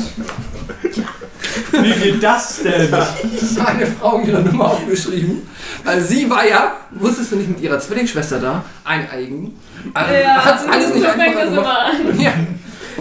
wie 1.71 1.91
geht 1.93 2.23
das 2.23 2.61
denn 2.61 2.93
eine 3.65 3.87
Frau 3.87 4.19
ihre 4.19 4.41
Nummer 4.41 4.71
aufgeschrieben, 4.71 5.41
weil 5.83 6.01
sie 6.01 6.29
war 6.29 6.47
ja, 6.47 6.73
wusstest 6.91 7.31
du 7.31 7.35
nicht, 7.37 7.49
mit 7.49 7.61
ihrer 7.61 7.79
Zwillingsschwester 7.79 8.39
da, 8.39 8.63
eineigen. 8.83 9.53
Also, 9.93 10.13
Ja, 10.13 10.45
hat's 10.45 10.63
alles 10.69 10.93
nicht 10.93 11.05
das 11.05 11.15
gemacht. 11.15 11.93
Ja. 12.17 12.33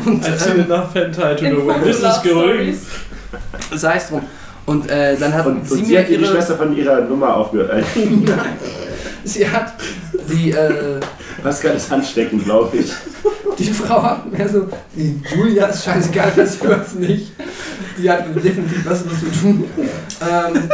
Und 0.05 0.25
Als 0.25 0.47
ähm, 0.47 0.53
sie 0.63 0.69
nach 0.69 0.93
Fanteil 0.93 1.37
to. 1.37 1.73
Das 1.85 1.97
ist 1.97 2.03
Love 2.03 2.21
gerügt. 2.23 2.79
Stories. 2.79 2.79
sei 3.75 3.97
es 3.97 4.09
drum. 4.09 4.23
Und 4.67 4.91
äh, 4.91 5.17
dann 5.17 5.33
hat 5.33 5.47
Und, 5.47 5.67
sie 5.67 5.75
und 5.75 5.85
sie 5.85 5.93
mir 5.93 6.01
hat 6.01 6.09
ihr 6.09 6.19
die 6.19 6.25
ihre, 6.25 6.33
Schwester 6.33 6.57
von 6.57 6.77
ihrer 6.77 7.01
Nummer 7.03 7.37
aufgehört. 7.37 7.85
sie 9.27 9.49
hat 9.49 9.75
die, 10.31 10.53
äh, 10.53 11.01
Pascal 11.43 11.77
ist 11.77 11.93
ansteckend, 11.93 12.45
glaube 12.45 12.77
ich. 12.79 12.93
die 13.59 13.73
Frau 13.73 14.03
hat 14.03 14.33
mehr 14.33 14.49
so, 14.49 14.69
die 14.95 15.21
Julia 15.35 15.67
ist 15.67 15.85
scheißegal, 15.85 16.33
das 16.37 16.63
hört's 16.63 16.95
nicht. 16.95 17.33
Die 17.99 18.11
hat 18.11 18.27
definitiv 18.35 18.85
Besseres 18.85 19.21
zu 19.21 19.41
tun. 19.41 19.65
Ähm, 20.21 20.69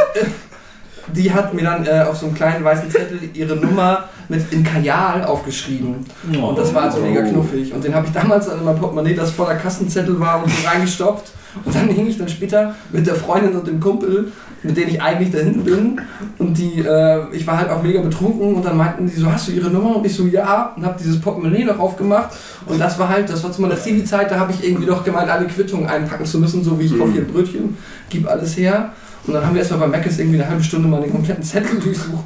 die 1.13 1.31
hat 1.31 1.53
mir 1.53 1.63
dann 1.63 1.85
äh, 1.85 2.05
auf 2.07 2.17
so 2.17 2.25
einem 2.25 2.35
kleinen 2.35 2.63
weißen 2.63 2.89
Zettel 2.89 3.19
ihre 3.33 3.55
Nummer 3.55 4.05
mit 4.29 4.51
in 4.51 4.63
Kajal 4.63 5.23
aufgeschrieben. 5.25 6.05
Und 6.41 6.57
das 6.57 6.73
war 6.73 6.83
also 6.83 6.99
mega 6.99 7.21
knuffig. 7.21 7.73
Und 7.73 7.83
den 7.83 7.93
habe 7.93 8.07
ich 8.07 8.13
damals 8.13 8.49
an 8.49 8.63
meinem 8.63 8.79
Portemonnaie, 8.79 9.13
das 9.13 9.31
voller 9.31 9.55
Kassenzettel 9.55 10.19
war, 10.19 10.43
und 10.43 10.49
so 10.49 10.67
reingestopft. 10.67 11.31
Und 11.63 11.75
dann 11.75 11.89
hing 11.89 12.07
ich 12.07 12.17
dann 12.17 12.29
später 12.29 12.75
mit 12.91 13.05
der 13.05 13.15
Freundin 13.15 13.55
und 13.55 13.67
dem 13.67 13.79
Kumpel, 13.79 14.31
mit 14.63 14.77
denen 14.77 14.89
ich 14.89 15.01
eigentlich 15.01 15.31
da 15.31 15.39
hinten 15.39 15.63
bin. 15.63 16.01
Und 16.37 16.57
die, 16.57 16.79
äh, 16.79 17.21
ich 17.33 17.45
war 17.45 17.57
halt 17.57 17.69
auch 17.69 17.83
mega 17.83 18.01
betrunken. 18.01 18.55
Und 18.55 18.65
dann 18.65 18.77
meinten 18.77 19.07
die 19.07 19.13
so, 19.13 19.31
hast 19.31 19.47
du 19.47 19.51
ihre 19.51 19.69
Nummer? 19.69 19.97
Und 19.97 20.05
ich 20.05 20.15
so, 20.15 20.25
ja. 20.25 20.73
Und 20.75 20.85
habe 20.85 20.97
dieses 20.99 21.19
Portemonnaie 21.19 21.65
noch 21.65 21.79
aufgemacht. 21.79 22.31
Und 22.65 22.79
das 22.79 22.97
war 22.97 23.09
halt, 23.09 23.29
das 23.29 23.43
war 23.43 23.51
zu 23.51 23.61
meiner 23.61 23.77
Zivi-Zeit, 23.77 24.31
da 24.31 24.39
habe 24.39 24.53
ich 24.53 24.67
irgendwie 24.67 24.85
noch 24.85 25.03
gemeint, 25.03 25.29
alle 25.29 25.45
Quittungen 25.45 25.87
einpacken 25.87 26.25
zu 26.25 26.39
müssen, 26.39 26.63
so 26.63 26.79
wie 26.79 26.85
ich 26.85 26.97
kaufe 26.97 27.11
hier 27.11 27.27
Brötchen, 27.27 27.77
gib 28.09 28.27
alles 28.27 28.57
her. 28.57 28.91
Und 29.25 29.33
dann 29.33 29.45
haben 29.45 29.53
wir 29.53 29.61
erstmal 29.61 29.79
bei 29.89 29.97
Mac 29.97 30.05
irgendwie 30.05 30.37
eine 30.41 30.49
halbe 30.49 30.61
Stunde 30.61 30.85
mal 30.89 31.01
den 31.01 31.11
kompletten 31.11 31.41
Zettel 31.43 31.79
durchsucht 31.79 32.25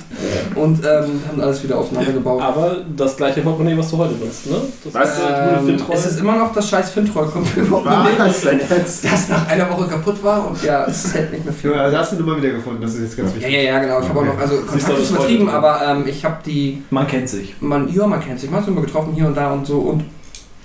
und 0.56 0.80
ähm, 0.84 1.22
haben 1.28 1.40
alles 1.40 1.64
wieder 1.64 1.78
aufeinander 1.78 2.12
gebaut. 2.12 2.42
Aber 2.42 2.78
das 2.96 3.16
gleiche 3.18 3.42
Portemonnaie, 3.42 3.78
was 3.78 3.92
du 3.92 3.98
heute 4.00 4.16
nutzt, 4.16 4.48
ne? 4.50 4.56
Das 4.84 4.94
Was? 4.96 5.10
ist, 5.18 5.20
äh, 5.24 5.58
Ähm, 5.60 5.66
Fintroll. 5.68 5.96
es 5.96 6.06
ist 6.08 6.20
immer 6.20 6.36
noch 6.38 6.54
das 6.54 6.68
scheiß 6.70 6.90
Fintroll-Portemonnaie, 6.90 8.10
Was 8.18 8.42
denn 8.42 8.60
jetzt? 8.68 9.06
das 9.06 9.30
nach 9.30 9.48
einer 9.48 9.70
Woche 9.70 9.88
kaputt 9.88 10.24
war 10.24 10.48
und 10.50 10.64
ja, 10.64 10.86
es 10.86 11.14
hält 11.14 11.32
nicht 11.34 11.46
mehr 11.46 11.54
viel. 11.54 11.70
Ja, 11.72 11.90
da 11.92 12.00
hast 12.00 12.14
du 12.14 12.16
Nummer 12.18 12.36
wieder 12.38 12.50
gefunden, 12.50 12.82
das 12.82 12.96
ist 12.96 13.02
jetzt 13.02 13.18
ganz 13.18 13.30
Ja, 13.30 13.36
wichtig. 13.38 13.54
ja, 13.54 13.60
ja, 13.62 13.80
genau. 13.80 14.00
Ich 14.02 14.10
habe 14.10 14.20
auch 14.20 14.26
noch, 14.26 14.40
also 14.40 14.56
du, 14.58 14.62
Kontakt 14.66 14.90
das 14.92 15.00
ist 15.00 15.10
übertrieben, 15.12 15.50
aber 15.50 15.82
ähm, 15.88 16.04
ich 16.08 16.26
habe 16.26 16.38
die, 16.46 16.82
man 16.90 17.06
kennt 17.08 17.30
sich 17.30 17.54
man, 17.60 17.94
ja, 17.94 18.08
man 18.08 18.20
kennt 18.22 18.40
sich, 18.40 18.50
man 18.50 18.60
hat 18.60 18.66
sich 18.66 18.74
immer 18.76 18.84
getroffen 18.86 19.14
hier 19.14 19.28
und 19.28 19.38
da 19.38 19.52
und 19.52 19.68
so 19.68 19.78
und 19.80 20.04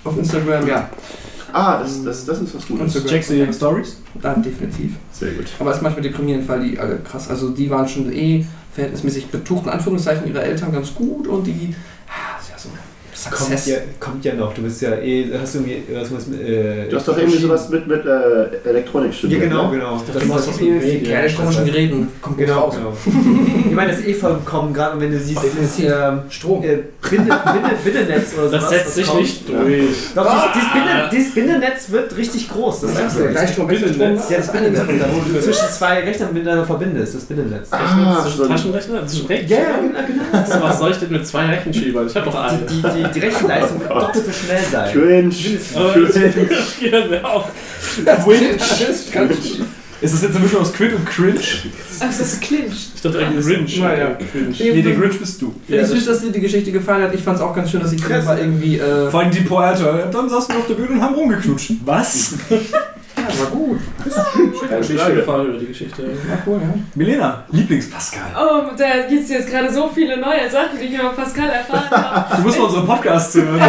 auf 0.05 0.17
Instagram, 0.17 0.67
ja, 0.67 0.89
Ah, 1.53 1.81
das, 1.81 2.03
das, 2.05 2.25
das 2.25 2.41
ist 2.41 2.55
was 2.55 2.67
Gutes. 2.67 2.87
Instagram. 2.87 3.11
checkst 3.11 3.31
du 3.31 3.35
ihre 3.35 3.53
Stories 3.53 3.97
da 4.21 4.35
definitiv. 4.35 4.93
Sehr 5.13 5.33
gut. 5.33 5.47
Aber 5.59 5.71
es 5.71 5.77
ist 5.77 5.83
manchmal 5.83 6.03
deprimierend, 6.03 6.49
weil 6.49 6.69
die 6.69 6.79
alle 6.79 6.99
krass, 6.99 7.29
also 7.29 7.51
die 7.51 7.71
waren 7.71 7.89
schon 7.89 8.13
eh 8.13 8.45
verhältnismäßig 8.73 9.27
betucht, 9.27 9.65
in 9.65 9.71
Anführungszeichen, 9.71 10.27
ihre 10.27 10.43
Eltern 10.43 10.73
ganz 10.73 10.95
gut 10.95 11.29
und 11.29 11.47
die, 11.47 11.75
ah, 12.09 12.41
ist 12.41 12.51
ja 12.51 12.59
so 12.59 12.69
Kommt 12.69 12.82
Success. 13.23 13.67
ja, 13.67 13.77
kommt 14.01 14.25
ja 14.25 14.35
noch, 14.35 14.53
du 14.55 14.63
bist 14.63 14.81
ja 14.83 14.95
eh, 14.97 15.27
hast 15.41 15.55
du 15.55 15.59
irgendwie 15.61 15.83
was 15.95 16.27
mit. 16.27 16.41
Äh, 16.41 16.89
Du 16.89 16.97
hast 16.97 17.07
doch 17.09 17.17
irgendwie 17.17 17.39
sowas 17.39 17.69
mit, 17.69 17.87
mit 17.87 18.05
äh, 18.05 18.69
Elektronik 18.69 19.11
Ja, 19.13 19.17
studiert. 19.19 19.43
genau, 19.43 19.71
ne? 19.71 19.79
genau. 19.79 20.03
Das 20.13 20.25
machst 20.25 20.49
du 20.49 20.53
viel, 20.53 20.75
mit 20.75 20.83
viel 20.83 20.95
Medien. 20.95 21.17
elektronischen 21.17 21.65
Geräten 21.65 22.09
kommt 22.21 22.39
Genau, 22.39 22.61
raus. 22.61 22.75
genau. 22.77 22.93
ich 23.69 23.75
meine, 23.75 23.91
das 23.93 24.01
ist 24.01 24.09
eh 24.09 24.15
vollkommen, 24.15 24.73
gerade 24.75 25.01
wenn 25.01 25.11
du 25.13 25.19
siehst, 25.19 25.41
das 25.45 25.79
ähm, 25.79 26.21
Strom. 26.29 26.63
äh, 26.63 26.79
Binde, 27.09 27.33
Binde, 27.85 28.01
oder 28.39 28.49
so. 28.49 28.57
Das 28.57 28.69
setzt 28.69 28.95
sich 28.95 29.15
nicht 29.15 29.49
durch. 29.49 30.15
Doch, 30.15 30.25
dieses, 30.25 30.53
dieses, 30.55 30.73
Binde, 30.73 31.09
dieses 31.13 31.35
Bindennetz 31.35 31.91
wird 31.91 32.17
richtig 32.17 32.49
groß. 32.51 32.81
Das 32.83 32.95
sagst 32.95 33.19
du. 33.19 33.29
Gleichstrom, 33.29 33.67
Bindennetz. 33.67 33.99
Wechselstrom. 33.99 34.33
Ja, 34.33 34.39
das 34.39 34.87
Bindennetz, 34.87 35.13
wo 35.13 35.33
du 35.33 35.41
zwischen 35.41 35.69
zwei 35.71 36.01
Rechnern 36.01 36.33
miteinander 36.35 36.65
verbindest, 36.67 37.15
das 37.15 37.25
Bindennetz. 37.25 37.69
Ah, 37.71 38.23
Zwischen 38.23 38.49
Taschenrechner? 38.49 39.01
Das 39.03 39.13
ist 39.13 39.29
recht. 39.29 39.51
Ja, 39.51 39.57
ja, 39.59 39.65
genau, 39.81 39.99
genau. 40.07 40.65
Was 40.67 40.79
soll 40.79 40.91
ich 40.91 40.99
denn 40.99 41.13
mit 41.13 41.27
zwei 41.27 41.47
Rechenschiebern? 41.47 42.07
Ich 42.07 42.17
hab 42.17 42.25
doch 42.25 42.35
eine. 42.35 42.59
Die, 42.59 42.83
die, 42.83 43.12
die 43.15 43.21
Rechenleistung 43.21 43.81
Oh 43.89 44.01
doppelt 44.01 44.27
so 44.27 44.33
schnell 44.33 44.61
sein. 44.71 44.93
Cringe. 44.93 45.35
Aber 48.07 48.25
Cringe. 48.25 48.51
ich. 48.51 48.59
Das 48.59 48.81
ist. 48.81 49.11
Ist 50.01 50.15
das 50.15 50.23
jetzt 50.23 50.35
eine 50.35 50.45
Mischung 50.45 50.63
aus 50.63 50.73
Quid 50.73 50.95
und 50.95 51.07
Cringe? 51.07 51.39
Ach, 52.01 52.19
das 52.19 52.41
clincht. 52.41 52.91
Ich 52.97 53.03
dachte 53.03 53.19
eigentlich 53.21 53.47
Grinch. 53.47 53.79
Naja. 53.79 54.19
Grinch. 54.33 54.59
Nee, 54.59 54.83
der 54.83 54.95
Grinch 54.97 55.19
bist 55.21 55.41
du. 55.41 55.55
Finde 55.65 55.81
Ja, 55.81 55.83
ich 55.83 55.89
süß, 55.95 56.05
das- 56.07 56.17
dass 56.17 56.25
dir 56.27 56.33
die 56.33 56.41
Geschichte 56.41 56.73
gefallen 56.73 57.05
hat. 57.05 57.15
Ich 57.15 57.21
fand 57.23 57.37
es 57.37 57.43
auch 57.43 57.55
ganz 57.55 57.71
schön, 57.71 57.81
dass 57.81 57.91
die 57.91 57.97
Kinder 57.99 58.21
mal 58.25 58.37
irgendwie. 58.39 58.79
Äh, 58.81 59.09
Vor 59.11 59.21
allem 59.21 59.31
die 59.31 59.43
Pointe. 59.43 60.09
Dann 60.13 60.29
saßen 60.29 60.55
wir 60.55 60.59
auf 60.61 60.67
der 60.67 60.75
Bühne 60.75 60.89
und 60.95 61.01
haben 61.03 61.15
rumgeknutscht. 61.15 61.73
Was? 61.85 62.35
ja, 63.17 63.39
war 63.39 63.51
gut. 63.51 63.81
Keine 64.69 64.81
Ich 64.81 64.89
bin 64.89 65.17
gefallen 65.17 65.49
über 65.49 65.59
die 65.59 65.67
Geschichte. 65.67 66.03
War 66.03 66.39
cool, 66.47 66.61
ja. 66.61 66.75
Milena, 66.95 67.45
Lieblings-Pascal. 67.51 68.31
Oh, 68.35 68.71
da 68.77 69.07
gibt 69.09 69.25
es 69.25 69.31
jetzt 69.31 69.51
gerade 69.51 69.73
so 69.73 69.91
viele 69.95 70.17
neue 70.17 70.49
Sachen, 70.51 70.79
die 70.81 70.87
ich 70.87 70.95
über 70.95 71.11
Pascal 71.11 71.49
erfahren 71.51 71.91
habe. 71.91 72.37
Du 72.37 72.43
musst 72.43 72.59
mal 72.59 72.65
unsere 72.65 72.87
Podcasts 72.87 73.35
hören. 73.35 73.61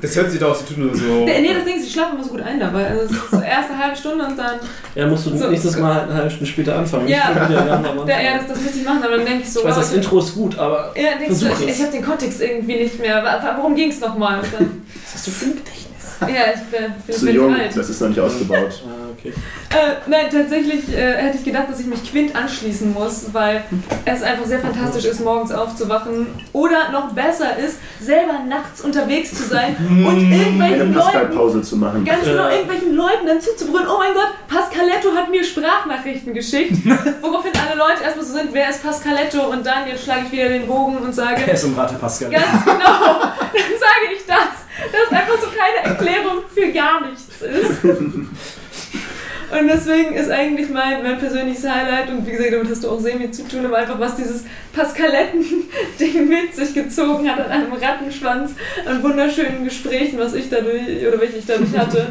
Das 0.00 0.16
hört 0.16 0.30
sich 0.30 0.40
doch 0.40 0.50
aus, 0.50 0.60
sie 0.66 0.74
tun 0.74 0.86
nur 0.86 0.96
so. 0.96 1.24
Nee, 1.24 1.40
nee, 1.40 1.54
das 1.54 1.64
Ding 1.64 1.76
ist, 1.76 1.86
ich 1.86 1.92
schlafe 1.92 2.14
immer 2.16 2.24
so 2.24 2.30
gut 2.30 2.42
ein 2.42 2.58
dabei. 2.58 2.88
Also, 2.88 3.04
es 3.04 3.10
ist 3.12 3.30
so 3.30 3.40
erste 3.40 3.78
halbe 3.78 3.96
Stunde 3.96 4.24
und 4.24 4.36
dann. 4.36 4.58
Ja, 4.94 5.06
musst 5.06 5.26
du 5.26 5.36
So. 5.36 5.48
nächstes 5.48 5.78
Mal 5.78 5.94
halt 5.94 6.04
eine 6.04 6.14
halbe 6.14 6.30
Stunde 6.30 6.46
später 6.46 6.76
anfangen. 6.76 7.08
Ja. 7.08 7.30
Ja, 7.48 8.20
ja 8.20 8.38
das, 8.38 8.48
das 8.48 8.60
müsste 8.60 8.78
ich 8.78 8.84
machen, 8.84 9.02
aber 9.04 9.16
dann 9.16 9.26
denke 9.26 9.42
ich 9.44 9.52
so. 9.52 9.60
ich 9.60 9.66
weiß, 9.66 9.76
wow, 9.76 9.82
das 9.82 9.92
Intro 9.92 10.18
ist 10.18 10.34
gut, 10.34 10.58
aber 10.58 10.92
Ja, 10.96 11.18
denkst 11.18 11.40
du, 11.40 11.46
ich, 11.46 11.68
ich 11.68 11.82
habe 11.82 11.92
den 11.92 12.04
Kontext 12.04 12.40
irgendwie 12.40 12.76
nicht 12.76 12.98
mehr. 12.98 13.22
Worum 13.56 13.74
ging 13.76 13.90
es 13.90 14.00
nochmal? 14.00 14.40
Was 14.42 15.14
hast 15.14 15.26
du 15.26 15.30
für 15.30 15.44
ein 15.46 15.56
Gedächtnis? 15.56 15.81
Ja, 16.28 16.52
ich 16.54 16.60
bin, 16.70 16.92
bin, 17.06 17.14
Zu 17.16 17.30
jung, 17.30 17.54
alt. 17.54 17.76
das 17.76 17.88
ist 17.90 18.00
noch 18.00 18.08
nicht 18.08 18.20
ausgebaut. 18.20 18.82
Ah, 18.86 19.08
okay. 19.18 19.32
Äh, 19.70 20.08
nein, 20.10 20.26
tatsächlich 20.30 20.92
äh, 20.94 21.14
hätte 21.16 21.38
ich 21.38 21.44
gedacht, 21.44 21.64
dass 21.70 21.80
ich 21.80 21.86
mich 21.86 22.08
Quint 22.10 22.34
anschließen 22.36 22.92
muss, 22.92 23.26
weil 23.32 23.64
es 24.04 24.22
einfach 24.22 24.44
sehr 24.44 24.58
fantastisch 24.60 25.04
ist, 25.06 25.20
morgens 25.20 25.50
aufzuwachen. 25.52 26.26
Oder 26.52 26.90
noch 26.92 27.12
besser 27.12 27.56
ist, 27.56 27.78
selber 28.00 28.40
nachts 28.48 28.82
unterwegs 28.82 29.34
zu 29.34 29.44
sein 29.44 29.76
und 29.78 30.06
Eine 30.08 30.36
irgendwelchen 30.36 30.92
Leuten, 30.92 30.94
Pascal-Pause 30.94 31.62
zu 31.62 31.76
machen. 31.76 32.04
ganz 32.04 32.24
genau, 32.24 32.48
Äh. 32.48 32.56
irgendwelchen 32.56 32.94
Leuten 32.94 33.26
dann 33.26 33.40
zuzubrüllen, 33.40 33.86
oh 33.88 33.98
mein 33.98 34.12
Gott, 34.14 34.28
Pascaletto 34.48 35.14
hat 35.14 35.30
mir 35.30 35.42
Sprachnachrichten 35.44 36.34
geschickt. 36.34 36.72
Woraufhin 37.22 37.52
alle 37.66 37.78
Leute 37.78 38.02
erstmal 38.04 38.26
so 38.26 38.32
sind, 38.34 38.48
wer 38.52 38.68
ist 38.70 38.82
Pascaletto? 38.82 39.40
Und 39.50 39.64
dann, 39.64 39.86
jetzt 39.88 40.04
schlage 40.04 40.22
ich 40.26 40.32
wieder 40.32 40.48
den 40.48 40.66
Bogen 40.66 40.98
und 40.98 41.14
sage, 41.14 41.42
Er 41.46 41.54
ist 41.54 41.64
im 41.64 41.74
Rate 41.78 41.94
Pascal. 41.94 42.30
Ganz 42.30 42.64
genau. 42.64 42.74
Dann 43.52 43.78
sage 43.78 44.14
ich 44.14 44.26
das. 44.26 44.61
Dass 44.90 45.18
einfach 45.18 45.38
so 45.40 45.46
keine 45.48 45.94
Erklärung 45.94 46.42
für 46.54 46.72
gar 46.72 47.00
nichts 47.06 47.42
ist. 47.42 47.84
Und 47.84 49.68
deswegen 49.68 50.14
ist 50.14 50.30
eigentlich 50.30 50.70
mein, 50.70 51.02
mein 51.02 51.18
persönliches 51.18 51.68
Highlight, 51.68 52.08
und 52.08 52.26
wie 52.26 52.30
gesagt, 52.30 52.52
damit 52.54 52.70
hast 52.70 52.84
du 52.84 52.90
auch 52.90 52.98
sehr 53.00 53.18
viel 53.18 53.30
zu 53.30 53.46
tun, 53.46 53.66
aber 53.66 53.76
einfach 53.76 54.00
was 54.00 54.16
dieses 54.16 54.44
Paskaletten-Ding 54.74 56.26
mit 56.28 56.54
sich 56.56 56.72
gezogen 56.72 57.28
hat 57.30 57.38
an 57.44 57.50
einem 57.50 57.72
Rattenschwanz, 57.74 58.52
an 58.86 59.02
wunderschönen 59.02 59.64
Gesprächen, 59.64 60.18
was 60.18 60.32
ich 60.34 60.48
dadurch, 60.48 61.06
oder 61.06 61.20
welche 61.20 61.36
ich 61.38 61.46
dadurch 61.46 61.76
hatte. 61.76 62.06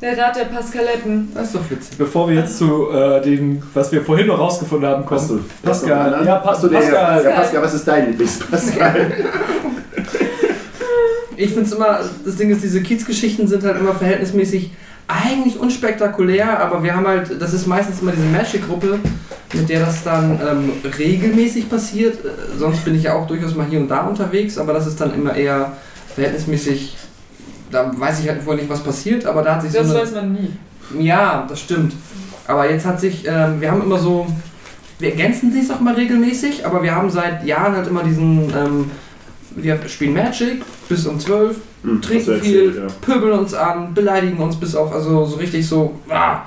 Der 0.00 0.16
Rat 0.16 0.36
der 0.36 0.44
Paskaletten. 0.44 1.32
Das 1.34 1.48
ist 1.48 1.56
doch 1.56 1.70
witzig. 1.70 1.98
Bevor 1.98 2.28
wir 2.28 2.36
jetzt 2.36 2.56
zu 2.56 2.88
äh, 2.92 3.20
dem, 3.20 3.60
was 3.74 3.90
wir 3.90 4.00
vorhin 4.02 4.28
noch 4.28 4.38
rausgefunden 4.38 4.88
haben, 4.88 5.04
kommen. 5.04 5.20
Hast 5.20 5.30
du 5.30 5.40
Pascal. 5.62 6.24
Ja, 6.24 6.36
Pa- 6.36 6.54
den, 6.56 6.70
Pascal. 6.70 7.24
Ja, 7.24 7.30
Pascal, 7.32 7.62
was 7.62 7.74
ist 7.74 7.88
dein 7.88 8.06
Lieblings-Pascal? 8.06 9.12
Ich 11.38 11.50
finde 11.50 11.64
es 11.66 11.72
immer, 11.72 12.00
das 12.24 12.36
Ding 12.36 12.50
ist, 12.50 12.64
diese 12.64 12.82
Kiez-Geschichten 12.82 13.46
sind 13.46 13.62
halt 13.62 13.78
immer 13.78 13.94
verhältnismäßig 13.94 14.72
eigentlich 15.06 15.58
unspektakulär, 15.58 16.60
aber 16.60 16.82
wir 16.82 16.94
haben 16.94 17.06
halt, 17.06 17.40
das 17.40 17.54
ist 17.54 17.66
meistens 17.66 18.02
immer 18.02 18.10
diese 18.10 18.26
Magic-Gruppe, 18.26 18.98
mit 19.54 19.68
der 19.68 19.80
das 19.80 20.02
dann 20.02 20.32
ähm, 20.32 20.72
regelmäßig 20.98 21.70
passiert. 21.70 22.24
Äh, 22.24 22.58
Sonst 22.58 22.84
bin 22.84 22.96
ich 22.96 23.04
ja 23.04 23.14
auch 23.14 23.26
durchaus 23.26 23.54
mal 23.54 23.66
hier 23.66 23.78
und 23.78 23.88
da 23.88 24.00
unterwegs, 24.00 24.58
aber 24.58 24.72
das 24.72 24.86
ist 24.88 25.00
dann 25.00 25.14
immer 25.14 25.34
eher 25.34 25.72
verhältnismäßig, 26.14 26.96
da 27.70 27.92
weiß 27.96 28.20
ich 28.20 28.28
halt 28.28 28.42
vorher 28.42 28.60
nicht, 28.60 28.70
was 28.70 28.82
passiert, 28.82 29.24
aber 29.24 29.42
da 29.42 29.54
hat 29.54 29.62
sich 29.62 29.70
so 29.70 29.78
Das 29.78 29.94
weiß 29.94 30.14
man 30.14 30.32
nie. 30.32 30.50
Ja, 30.98 31.46
das 31.48 31.60
stimmt. 31.60 31.94
Aber 32.48 32.68
jetzt 32.68 32.84
hat 32.84 33.00
sich, 33.00 33.26
ähm, 33.28 33.60
wir 33.60 33.70
haben 33.70 33.82
immer 33.82 33.98
so, 33.98 34.26
wir 34.98 35.10
ergänzen 35.10 35.52
sich 35.52 35.70
auch 35.70 35.80
mal 35.80 35.94
regelmäßig, 35.94 36.66
aber 36.66 36.82
wir 36.82 36.94
haben 36.94 37.08
seit 37.08 37.46
Jahren 37.46 37.76
halt 37.76 37.86
immer 37.86 38.02
diesen, 38.02 38.52
ähm, 38.56 38.90
wir 39.62 39.78
spielen 39.88 40.14
Magic 40.14 40.62
bis 40.88 41.06
um 41.06 41.18
12, 41.18 41.56
Hm, 41.82 42.02
trinken 42.02 42.40
viel, 42.40 42.66
erzählt, 42.66 42.76
ja. 42.76 42.86
pöbeln 43.00 43.38
uns 43.38 43.54
an, 43.54 43.94
beleidigen 43.94 44.38
uns 44.38 44.56
bis 44.56 44.74
auf, 44.74 44.92
also 44.92 45.24
so 45.24 45.36
richtig 45.36 45.66
so, 45.66 45.94
ah, 46.08 46.40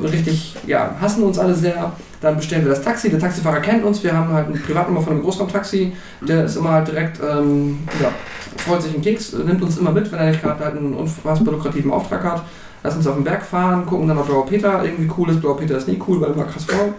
richtig, 0.00 0.54
ja, 0.66 0.94
hassen 1.00 1.22
uns 1.24 1.38
alle 1.38 1.54
sehr. 1.54 1.92
Dann 2.20 2.36
bestellen 2.36 2.64
wir 2.64 2.70
das 2.70 2.82
Taxi, 2.82 3.10
der 3.10 3.18
Taxifahrer 3.18 3.60
kennt 3.60 3.84
uns, 3.84 4.02
wir 4.02 4.16
haben 4.16 4.32
halt 4.32 4.48
eine 4.48 4.58
Privatnummer 4.58 5.00
von 5.00 5.14
einem 5.14 5.22
Großraumtaxi, 5.22 5.92
der 6.22 6.44
ist 6.44 6.56
immer 6.56 6.72
halt 6.72 6.88
direkt, 6.88 7.18
ähm, 7.20 7.78
ja, 8.00 8.10
freut 8.56 8.82
sich 8.82 8.94
einen 8.94 9.02
Keks, 9.02 9.32
nimmt 9.32 9.62
uns 9.62 9.78
immer 9.78 9.92
mit, 9.92 10.10
wenn 10.10 10.18
er 10.18 10.30
nicht 10.30 10.42
gerade 10.42 10.64
halt 10.64 10.76
einen 10.76 10.94
unfassbar 10.94 11.54
lukrativen 11.54 11.90
Auftrag 11.90 12.24
hat. 12.24 12.42
Lass 12.86 12.94
uns 12.96 13.06
auf 13.06 13.14
den 13.14 13.24
Berg 13.24 13.42
fahren, 13.42 13.86
gucken 13.86 14.06
dann, 14.06 14.18
ob 14.18 14.26
Blauer 14.26 14.44
Peter 14.46 14.84
irgendwie 14.84 15.10
cool 15.16 15.30
ist. 15.30 15.40
Blauer 15.40 15.56
Peter 15.56 15.78
ist 15.78 15.88
nie 15.88 15.98
cool, 16.06 16.20
weil 16.20 16.32
immer 16.32 16.44
krass 16.44 16.64
voll. 16.66 16.92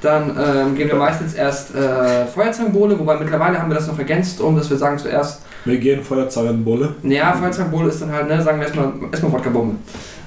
Dann 0.00 0.30
ähm, 0.30 0.74
gehen 0.74 0.88
wir 0.88 0.94
meistens 0.96 1.34
erst 1.34 1.74
äh, 1.74 2.24
Feuerzangenbowle, 2.26 2.98
wobei 2.98 3.18
mittlerweile 3.18 3.60
haben 3.60 3.68
wir 3.70 3.74
das 3.74 3.86
noch 3.88 3.98
ergänzt, 3.98 4.40
um 4.40 4.56
dass 4.56 4.70
wir 4.70 4.78
sagen 4.78 4.96
zuerst, 4.96 5.42
Wir 5.66 5.76
gehen 5.78 6.02
Feuerzangenbulle. 6.02 6.94
naja, 7.02 7.34
Feuerzangenbowle 7.34 7.88
ist 7.90 8.00
dann 8.00 8.10
halt, 8.12 8.26
ne, 8.28 8.40
sagen 8.42 8.58
wir 8.58 8.66
erstmal, 8.66 8.90
erstmal 9.12 9.32
Wodka-Bombe. 9.32 9.74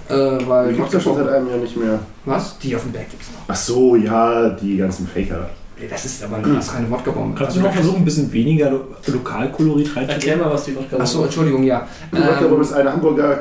Äh, 0.09 0.13
weil 0.47 0.69
Die 0.69 0.75
gibt's 0.75 0.93
ja 0.93 0.99
schon 0.99 1.15
seit 1.15 1.25
Wodka-Bombe- 1.25 1.35
einem 1.37 1.49
Jahr 1.49 1.57
nicht 1.57 1.77
mehr. 1.77 1.99
Was? 2.25 2.59
Die 2.59 2.75
auf 2.75 2.83
dem 2.83 2.91
Berg 2.91 3.09
gibt's 3.09 3.27
noch. 3.31 3.41
Ach 3.47 3.55
so, 3.55 3.95
ja, 3.95 4.49
die 4.49 4.77
ganzen 4.77 5.07
Faker. 5.07 5.49
Das 5.89 6.05
ist 6.05 6.23
aber 6.23 6.37
das 6.47 6.67
ist 6.67 6.73
keine 6.75 6.91
Wodka-Bombe. 6.91 7.35
Kannst 7.35 7.55
du 7.57 7.61
noch 7.61 7.73
versuchen, 7.73 7.97
ein 8.01 8.05
bisschen 8.05 8.31
weniger 8.31 8.69
Lo 8.69 8.81
Lokalkolorit 9.07 9.87
Erklär 9.87 10.09
reinzugeben? 10.09 10.39
mal, 10.41 10.53
was 10.53 10.63
die 10.65 10.75
Wodka 10.75 10.97
Achso, 10.97 11.23
Entschuldigung, 11.23 11.63
ja. 11.63 11.87
Die 12.11 12.17
Wodka-Bombe 12.17 12.55
Ähm, 12.57 12.61
ist 12.61 12.73
eine 12.73 12.91
Hamburger 12.93 13.39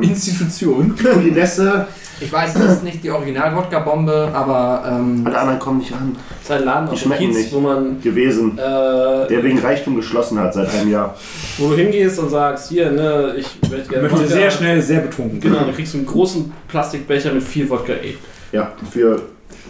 Institution. 0.00 0.94
Kulinesse. 0.96 1.86
ich 2.20 2.32
weiß, 2.32 2.54
das 2.54 2.72
ist 2.76 2.84
nicht 2.84 3.02
die 3.04 3.10
Original-Wodka-Bombe, 3.10 4.30
aber 4.32 4.84
ähm, 4.88 5.22
Alle 5.26 5.38
anderen 5.38 5.58
kommen 5.58 5.78
nicht 5.78 5.92
ran. 5.92 6.16
Das 6.40 6.42
ist 6.44 6.50
ein 6.50 6.64
Laden 6.64 6.88
auf 6.88 7.02
dem 7.02 7.12
Kiez, 7.12 7.36
nicht. 7.36 7.52
wo 7.52 7.60
man 7.60 8.00
Gewesen. 8.00 8.52
äh, 8.58 9.28
Der 9.28 9.42
wegen 9.42 9.58
Reichtum 9.58 9.96
geschlossen 9.96 10.38
hat 10.38 10.54
seit 10.54 10.68
einem 10.74 10.90
Jahr. 10.90 11.14
wo 11.58 11.68
du 11.70 11.74
hingehst 11.76 12.18
und 12.18 12.30
sagst, 12.30 12.68
hier, 12.68 12.90
ne, 12.90 13.34
ich 13.36 13.46
möchte 13.62 13.76
Ich 13.82 13.88
gerne 13.88 14.02
möchte 14.08 14.18
Wodka. 14.20 14.34
sehr 14.34 14.50
schnell, 14.50 14.80
sehr 14.82 15.00
betrunken. 15.00 15.40
Genau, 15.40 15.58
dann 15.60 15.74
kriegst 15.74 15.94
du 15.94 15.98
einen 15.98 16.06
großen 16.06 16.52
Plastikbecher 16.68 17.32
mit 17.32 17.42
viel 17.42 17.68
Wodka 17.68 17.92
ey. 17.92 18.16
Ja, 18.52 18.72
für 18.90 19.20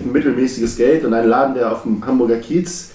mittelmäßiges 0.05 0.76
Geld 0.76 1.05
und 1.05 1.15
ein 1.15 1.26
Laden, 1.26 1.55
der 1.55 1.73
auf 1.73 1.83
dem 1.83 2.05
Hamburger 2.07 2.36
Kiez 2.36 2.91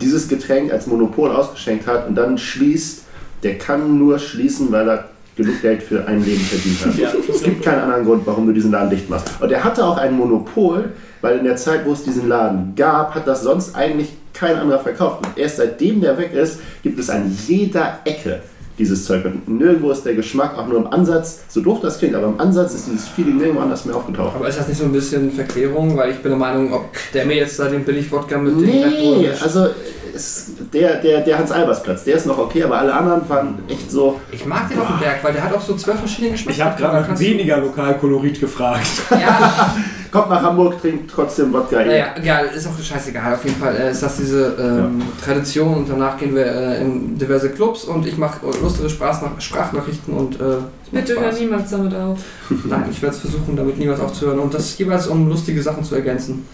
dieses 0.00 0.28
Getränk 0.28 0.72
als 0.72 0.86
Monopol 0.86 1.30
ausgeschenkt 1.32 1.86
hat 1.86 2.06
und 2.08 2.14
dann 2.14 2.38
schließt, 2.38 3.02
der 3.42 3.58
kann 3.58 3.98
nur 3.98 4.18
schließen, 4.18 4.70
weil 4.70 4.88
er 4.88 5.04
genug 5.36 5.60
Geld 5.62 5.82
für 5.82 6.06
ein 6.06 6.24
Leben 6.24 6.40
verdient 6.40 6.86
hat. 6.86 6.94
Ja, 6.98 7.12
Es 7.32 7.42
gibt 7.42 7.62
keinen 7.62 7.80
anderen 7.80 8.04
Grund, 8.04 8.22
warum 8.26 8.46
du 8.46 8.52
diesen 8.52 8.70
Laden 8.72 8.90
dicht 8.90 9.08
machst. 9.10 9.28
Und 9.40 9.52
er 9.52 9.62
hatte 9.64 9.84
auch 9.84 9.98
ein 9.98 10.16
Monopol, 10.16 10.90
weil 11.20 11.38
in 11.38 11.44
der 11.44 11.56
Zeit, 11.56 11.84
wo 11.86 11.92
es 11.92 12.02
diesen 12.04 12.28
Laden 12.28 12.72
gab, 12.76 13.14
hat 13.14 13.26
das 13.26 13.42
sonst 13.42 13.74
eigentlich 13.76 14.08
kein 14.32 14.56
anderer 14.56 14.78
verkauft. 14.80 15.26
Und 15.26 15.38
erst 15.38 15.56
seitdem 15.58 16.00
der 16.00 16.16
weg 16.18 16.32
ist, 16.32 16.60
gibt 16.82 16.98
es 16.98 17.10
an 17.10 17.36
jeder 17.46 17.98
Ecke 18.04 18.40
dieses 18.78 19.06
Zeug. 19.06 19.24
Und 19.24 19.48
nirgendwo 19.48 19.90
ist 19.90 20.04
der 20.04 20.14
Geschmack 20.14 20.58
auch 20.58 20.66
nur 20.68 20.76
im 20.78 20.86
Ansatz, 20.88 21.40
so 21.48 21.62
doof 21.62 21.78
das 21.80 21.98
klingt, 21.98 22.14
aber 22.14 22.26
im 22.26 22.38
Ansatz 22.38 22.74
ist 22.74 22.86
dieses 22.86 23.08
Feeling 23.08 23.38
nirgendwo 23.38 23.62
anders 23.62 23.86
mehr 23.86 23.96
aufgetaucht. 23.96 24.34
Aber 24.36 24.46
ist 24.48 24.58
das 24.58 24.68
nicht 24.68 24.76
so 24.78 24.84
ein 24.84 24.92
bisschen 24.92 25.32
Verklärung? 25.32 25.96
Weil 25.96 26.10
ich 26.10 26.18
bin 26.18 26.30
der 26.32 26.38
Meinung, 26.38 26.72
ob 26.74 26.84
der 27.14 27.24
mir 27.24 27.36
jetzt 27.36 27.58
da 27.58 27.68
den 27.68 27.84
Billig-Wodka 27.84 28.36
mit 28.36 28.52
dem 28.52 28.60
Red 28.60 28.82
Bull 28.82 29.16
Nee, 29.18 29.28
mischt. 29.28 29.42
also 29.42 29.68
es, 30.16 30.50
der, 30.72 30.96
der, 30.96 31.20
der 31.20 31.38
Hans-Albers-Platz, 31.38 32.04
der 32.04 32.16
ist 32.16 32.26
noch 32.26 32.38
okay, 32.38 32.64
aber 32.64 32.78
alle 32.78 32.92
anderen 32.92 33.28
waren 33.28 33.58
echt 33.68 33.90
so. 33.90 34.20
Ich 34.32 34.44
mag 34.44 34.68
den 34.68 34.80
auf 34.80 34.88
dem 34.88 34.98
Berg, 34.98 35.22
weil 35.22 35.32
der 35.32 35.44
hat 35.44 35.54
auch 35.54 35.60
so 35.60 35.76
zwölf 35.76 35.98
verschiedene 35.98 36.32
Geschmäcker. 36.32 36.56
Ich 36.56 36.64
habe 36.64 36.80
gerade 36.80 37.08
nach 37.08 37.18
weniger 37.18 37.58
Lokalkolorit 37.58 38.40
gefragt. 38.40 38.86
Ja, 39.10 39.74
Kommt 40.10 40.30
nach 40.30 40.40
Hamburg, 40.40 40.80
trinkt 40.80 41.10
trotzdem 41.10 41.52
Wodka. 41.52 41.84
naja, 41.84 42.14
egal, 42.16 42.46
ist 42.46 42.66
auch 42.66 42.80
scheißegal. 42.80 43.34
Auf 43.34 43.44
jeden 43.44 43.56
Fall 43.56 43.76
äh, 43.76 43.90
ist 43.90 44.02
das 44.02 44.16
diese 44.16 44.56
ähm, 44.58 45.02
Tradition 45.22 45.74
und 45.74 45.90
danach 45.90 46.16
gehen 46.16 46.34
wir 46.34 46.46
äh, 46.46 46.80
in 46.80 47.18
diverse 47.18 47.50
Clubs 47.50 47.84
und 47.84 48.06
ich 48.06 48.16
mache 48.16 48.46
lustige 48.62 48.88
Sprachnach 48.88 49.38
Sprachnachrichten 49.38 50.14
und 50.14 50.40
äh, 50.40 50.58
Bitte 50.90 51.20
hör 51.20 51.32
niemals 51.32 51.70
damit 51.70 51.94
auf. 51.94 52.18
Nein, 52.64 52.84
ich 52.90 53.02
werde 53.02 53.14
es 53.14 53.20
versuchen, 53.20 53.56
damit 53.56 53.78
niemals 53.78 54.00
aufzuhören 54.00 54.38
und 54.38 54.54
das 54.54 54.78
jeweils 54.78 55.06
um 55.06 55.28
lustige 55.28 55.60
Sachen 55.62 55.84
zu 55.84 55.96
ergänzen. 55.96 56.46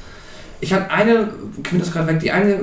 Ich 0.60 0.72
habe 0.72 0.90
eine, 0.90 1.28
Quint 1.62 1.82
ist 1.82 1.92
gerade 1.92 2.06
weg, 2.06 2.20
die 2.20 2.30
eine 2.30 2.58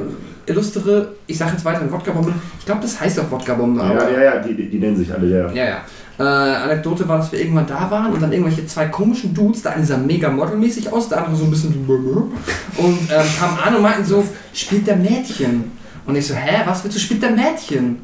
illustre, 0.50 1.14
ich 1.28 1.38
sage 1.38 1.52
jetzt 1.54 1.66
weiter, 1.66 1.90
Wodka-Bombe. 1.92 2.34
Ich 2.60 2.66
glaube, 2.66 2.82
das 2.82 3.00
heißt 3.00 3.20
auch 3.20 3.32
Wodka-Bombe. 3.32 3.82
Ja, 3.82 4.10
ja, 4.10 4.24
ja, 4.24 4.40
die, 4.40 4.54
die, 4.56 4.70
die 4.70 4.80
nennen 4.80 4.98
sich 4.98 5.14
alle 5.14 5.28
der. 5.28 5.52
Ja, 5.54 5.66
ja. 5.66 5.78
Äh, 6.20 6.24
Anekdote 6.24 7.08
war, 7.08 7.20
dass 7.20 7.32
wir 7.32 7.40
irgendwann 7.40 7.66
da 7.66 7.90
waren 7.90 8.12
und 8.12 8.22
dann 8.22 8.32
irgendwelche 8.34 8.66
zwei 8.66 8.88
komischen 8.88 9.34
Dudes, 9.34 9.62
der 9.62 9.74
eine 9.74 9.86
sah 9.86 9.96
mega 9.96 10.30
modelmäßig 10.30 10.92
aus, 10.92 11.08
der 11.08 11.20
andere 11.20 11.38
so 11.38 11.46
ein 11.46 11.50
bisschen 11.50 11.74
und 11.88 13.00
ähm, 13.10 13.26
kamen 13.40 13.58
an 13.66 13.76
und 13.76 13.82
meinten 13.82 14.04
so, 14.04 14.26
spielt 14.54 14.86
der 14.86 14.98
Mädchen? 14.98 15.72
Und 16.06 16.16
ich 16.16 16.28
so, 16.28 16.34
hä, 16.34 16.64
was 16.66 16.84
willst 16.84 16.98
du, 16.98 17.02
spielt 17.02 17.22
der 17.24 17.32
Mädchen? 17.32 18.00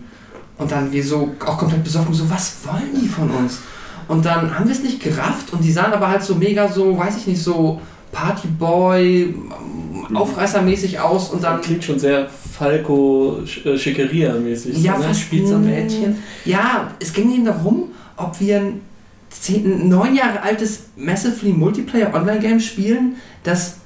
Und 0.57 0.71
dann 0.71 0.91
wir 0.91 1.03
so, 1.03 1.35
auch 1.45 1.57
komplett 1.57 1.83
besoffen, 1.83 2.13
so, 2.13 2.29
was 2.29 2.55
wollen 2.63 3.01
die 3.01 3.07
von 3.09 3.29
uns? 3.29 3.59
Und 4.07 4.25
dann 4.25 4.57
haben 4.57 4.65
wir 4.65 4.73
es 4.73 4.83
nicht 4.83 5.01
gerafft 5.01 5.51
und 5.51 5.63
die 5.63 5.71
sahen 5.71 5.91
aber 5.91 6.07
halt 6.07 6.23
so 6.23 6.35
mega 6.35 6.67
so, 6.69 6.97
weiß 6.97 7.17
ich 7.17 7.27
nicht, 7.27 7.41
so 7.41 7.81
Partyboy, 8.15 9.23
ähm, 9.23 9.51
aufreißermäßig 10.15 10.99
aus 10.99 11.29
und 11.31 11.43
dann... 11.43 11.61
Klingt 11.61 11.83
schon 11.83 11.99
sehr 11.99 12.29
Falco-Schickeria-mäßig. 12.29 14.81
Ja, 14.81 14.97
ne? 14.97 15.09
was 15.09 15.19
spielt 15.19 15.47
so 15.47 15.55
ein 15.55 15.65
Mädchen. 15.65 16.23
Ja, 16.45 16.91
es 16.99 17.11
ging 17.11 17.29
ihnen 17.31 17.43
darum, 17.45 17.89
ob 18.15 18.39
wir 18.39 18.61
ein 18.61 18.79
zehn, 19.29 19.89
neun 19.89 20.15
Jahre 20.15 20.41
altes 20.41 20.83
Massively 20.95 21.51
Multiplayer 21.51 22.13
Online-Game 22.13 22.61
spielen, 22.61 23.17
das 23.43 23.79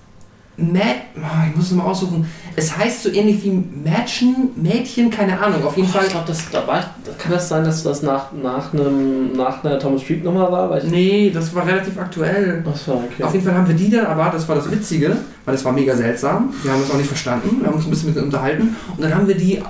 Mad, 0.57 1.01
oh, 1.15 1.21
ich 1.49 1.55
muss 1.55 1.67
es 1.67 1.71
mal 1.71 1.85
aussuchen. 1.85 2.27
Es 2.55 2.75
heißt 2.77 3.03
so 3.03 3.09
ähnlich 3.09 3.43
wie 3.43 3.51
Mädchen, 3.51 4.49
Mädchen, 4.55 5.09
keine 5.09 5.39
Ahnung. 5.39 5.63
Auf 5.63 5.75
jeden 5.77 5.87
Ich 5.87 5.93
Fall. 5.95 6.07
glaube, 6.07 6.25
das, 6.27 6.49
da 6.51 6.65
war 6.67 6.79
ich, 6.79 7.17
kann 7.17 7.31
das 7.31 7.47
sein, 7.49 7.63
dass 7.63 7.83
das 7.83 8.01
nach, 8.01 8.31
nach, 8.33 8.73
einem, 8.73 9.33
nach 9.33 9.63
einer 9.63 9.79
Thomas 9.79 10.01
Street 10.01 10.23
Nummer 10.23 10.51
war? 10.51 10.69
Weil 10.69 10.83
ich, 10.85 10.91
Nee, 10.91 11.31
das 11.33 11.53
war 11.55 11.65
relativ 11.65 11.97
aktuell. 11.97 12.63
Achso, 12.69 13.03
okay. 13.11 13.23
Auf 13.23 13.33
jeden 13.33 13.45
Fall 13.45 13.53
haben 13.55 13.67
wir 13.67 13.75
die 13.75 13.89
dann, 13.89 14.05
aber 14.05 14.29
das 14.31 14.47
war 14.47 14.55
das 14.55 14.69
Witzige, 14.71 15.15
weil 15.45 15.55
das 15.55 15.63
war 15.65 15.71
mega 15.71 15.95
seltsam. 15.95 16.53
Wir 16.63 16.71
haben 16.71 16.81
uns 16.81 16.91
auch 16.91 16.97
nicht 16.97 17.07
verstanden, 17.07 17.57
wir 17.61 17.67
haben 17.67 17.75
uns 17.75 17.85
ein 17.85 17.89
bisschen 17.91 18.13
mit 18.13 18.21
unterhalten 18.23 18.75
und 18.95 19.03
dann 19.03 19.13
haben 19.15 19.27
wir 19.27 19.35
die 19.35 19.55
äh, 19.57 19.63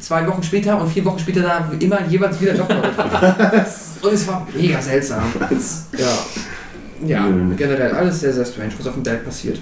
zwei 0.00 0.26
Wochen 0.26 0.42
später 0.42 0.80
und 0.80 0.88
vier 0.90 1.04
Wochen 1.04 1.18
später 1.18 1.42
da 1.42 1.70
immer 1.78 1.98
jeweils 2.08 2.40
wieder 2.40 2.54
doch 2.54 2.68
mal 2.68 2.80
getroffen. 2.82 3.66
Und 4.02 4.12
es 4.14 4.26
war 4.26 4.46
mega 4.56 4.80
seltsam. 4.82 5.22
Ja. 5.96 6.06
Ja, 7.04 7.26
generell 7.56 7.90
alles 7.92 8.20
sehr, 8.20 8.32
sehr 8.32 8.44
strange, 8.44 8.70
was 8.78 8.86
auf 8.86 8.94
dem 8.94 9.02
Berg 9.02 9.24
passiert. 9.24 9.60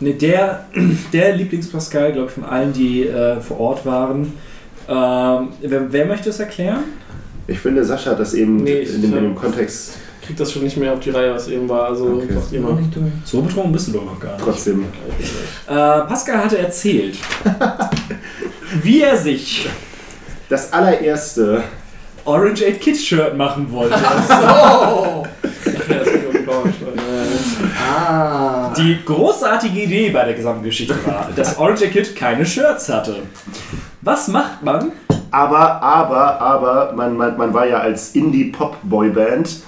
Ne, 0.00 0.14
der, 0.14 0.66
der 1.12 1.36
Lieblings-Pascal, 1.36 2.12
glaube 2.12 2.28
ich, 2.28 2.34
von 2.34 2.44
allen, 2.44 2.72
die 2.72 3.06
äh, 3.06 3.40
vor 3.40 3.58
Ort 3.60 3.84
waren. 3.86 4.32
Ähm, 4.88 5.48
wer, 5.60 5.92
wer 5.92 6.06
möchte 6.06 6.30
es 6.30 6.38
erklären? 6.40 6.84
Ich 7.46 7.58
finde, 7.58 7.84
Sascha 7.84 8.10
hat 8.12 8.20
das 8.20 8.34
eben 8.34 8.56
Nee, 8.58 8.82
in, 8.82 9.02
dem, 9.02 9.16
in 9.16 9.22
dem 9.24 9.34
Kontext 9.34 9.94
krieg 10.24 10.36
das 10.38 10.52
schon 10.52 10.62
nicht 10.62 10.76
mehr 10.78 10.92
auf 10.94 11.00
die 11.00 11.10
Reihe, 11.10 11.34
was 11.34 11.48
eben 11.48 11.68
war. 11.68 11.88
Also 11.88 12.06
Okay. 12.06 12.32
nicht 12.32 12.96
durch. 12.96 13.12
So 13.24 13.42
betrunken 13.42 13.72
bist 13.72 13.88
du 13.88 13.92
doch 13.92 14.04
noch 14.06 14.18
gar 14.18 14.32
nicht. 14.32 14.44
trotzdem. 14.44 14.84
Äh, 15.66 15.72
Pascal 15.74 16.38
hatte 16.44 16.56
erzählt, 16.58 17.18
wie 18.82 19.02
er 19.02 19.16
sich 19.16 19.68
Das 20.48 20.72
allererste, 20.72 21.62
Orange 22.24 22.64
8 22.66 22.80
Kids 22.80 23.04
Shirt 23.04 23.36
machen 23.36 23.70
wollte. 23.70 23.96
Oh! 24.30 25.24
Ja, 25.88 25.98
das 25.98 26.10
geht 26.12 26.26
um 26.26 26.32
die 26.32 26.38
Bauernsteuer. 26.38 26.92
Ah. 27.86 28.72
Die 28.84 28.98
großartige 29.02 29.80
Idee 29.80 30.10
bei 30.10 30.26
der 30.26 30.34
gesamten 30.34 30.62
Geschichte 30.62 30.94
war, 31.06 31.30
dass 31.36 31.56
Orange 31.56 31.86
8 31.86 31.92
Kid 31.92 32.16
keine 32.16 32.44
Shirts 32.44 32.90
hatte. 32.90 33.22
Was 34.02 34.28
macht 34.28 34.62
man? 34.62 34.92
aber, 35.30 35.82
aber, 35.82 36.40
aber, 36.40 36.92
man, 36.94 37.16
man, 37.16 37.36
man 37.38 37.54
war 37.54 37.66
ja 37.66 37.78
als 37.78 38.14
Indie-Pop-Boyband 38.14 39.62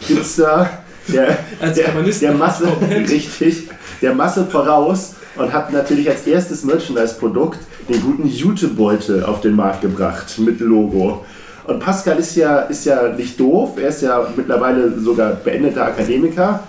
Hipster, 0.00 0.70
der, 1.06 1.38
Als 1.60 1.76
der, 1.76 1.92
der 1.92 2.32
Masse, 2.32 2.66
richtig, 2.90 3.68
der 4.00 4.14
Masse 4.14 4.46
voraus 4.46 5.14
und 5.36 5.52
hat 5.52 5.72
natürlich 5.72 6.08
als 6.08 6.26
erstes 6.26 6.64
Merchandise-Produkt 6.64 7.58
den 7.88 8.00
guten 8.00 8.26
Jutebeutel 8.26 9.24
auf 9.24 9.42
den 9.42 9.54
Markt 9.54 9.82
gebracht 9.82 10.38
mit 10.38 10.60
Logo. 10.60 11.24
Und 11.66 11.80
Pascal 11.80 12.18
ist 12.18 12.34
ja, 12.34 12.60
ist 12.60 12.86
ja 12.86 13.08
nicht 13.08 13.38
doof, 13.38 13.78
er 13.80 13.88
ist 13.88 14.02
ja 14.02 14.26
mittlerweile 14.34 14.98
sogar 14.98 15.32
beendeter 15.32 15.84
Akademiker, 15.84 16.60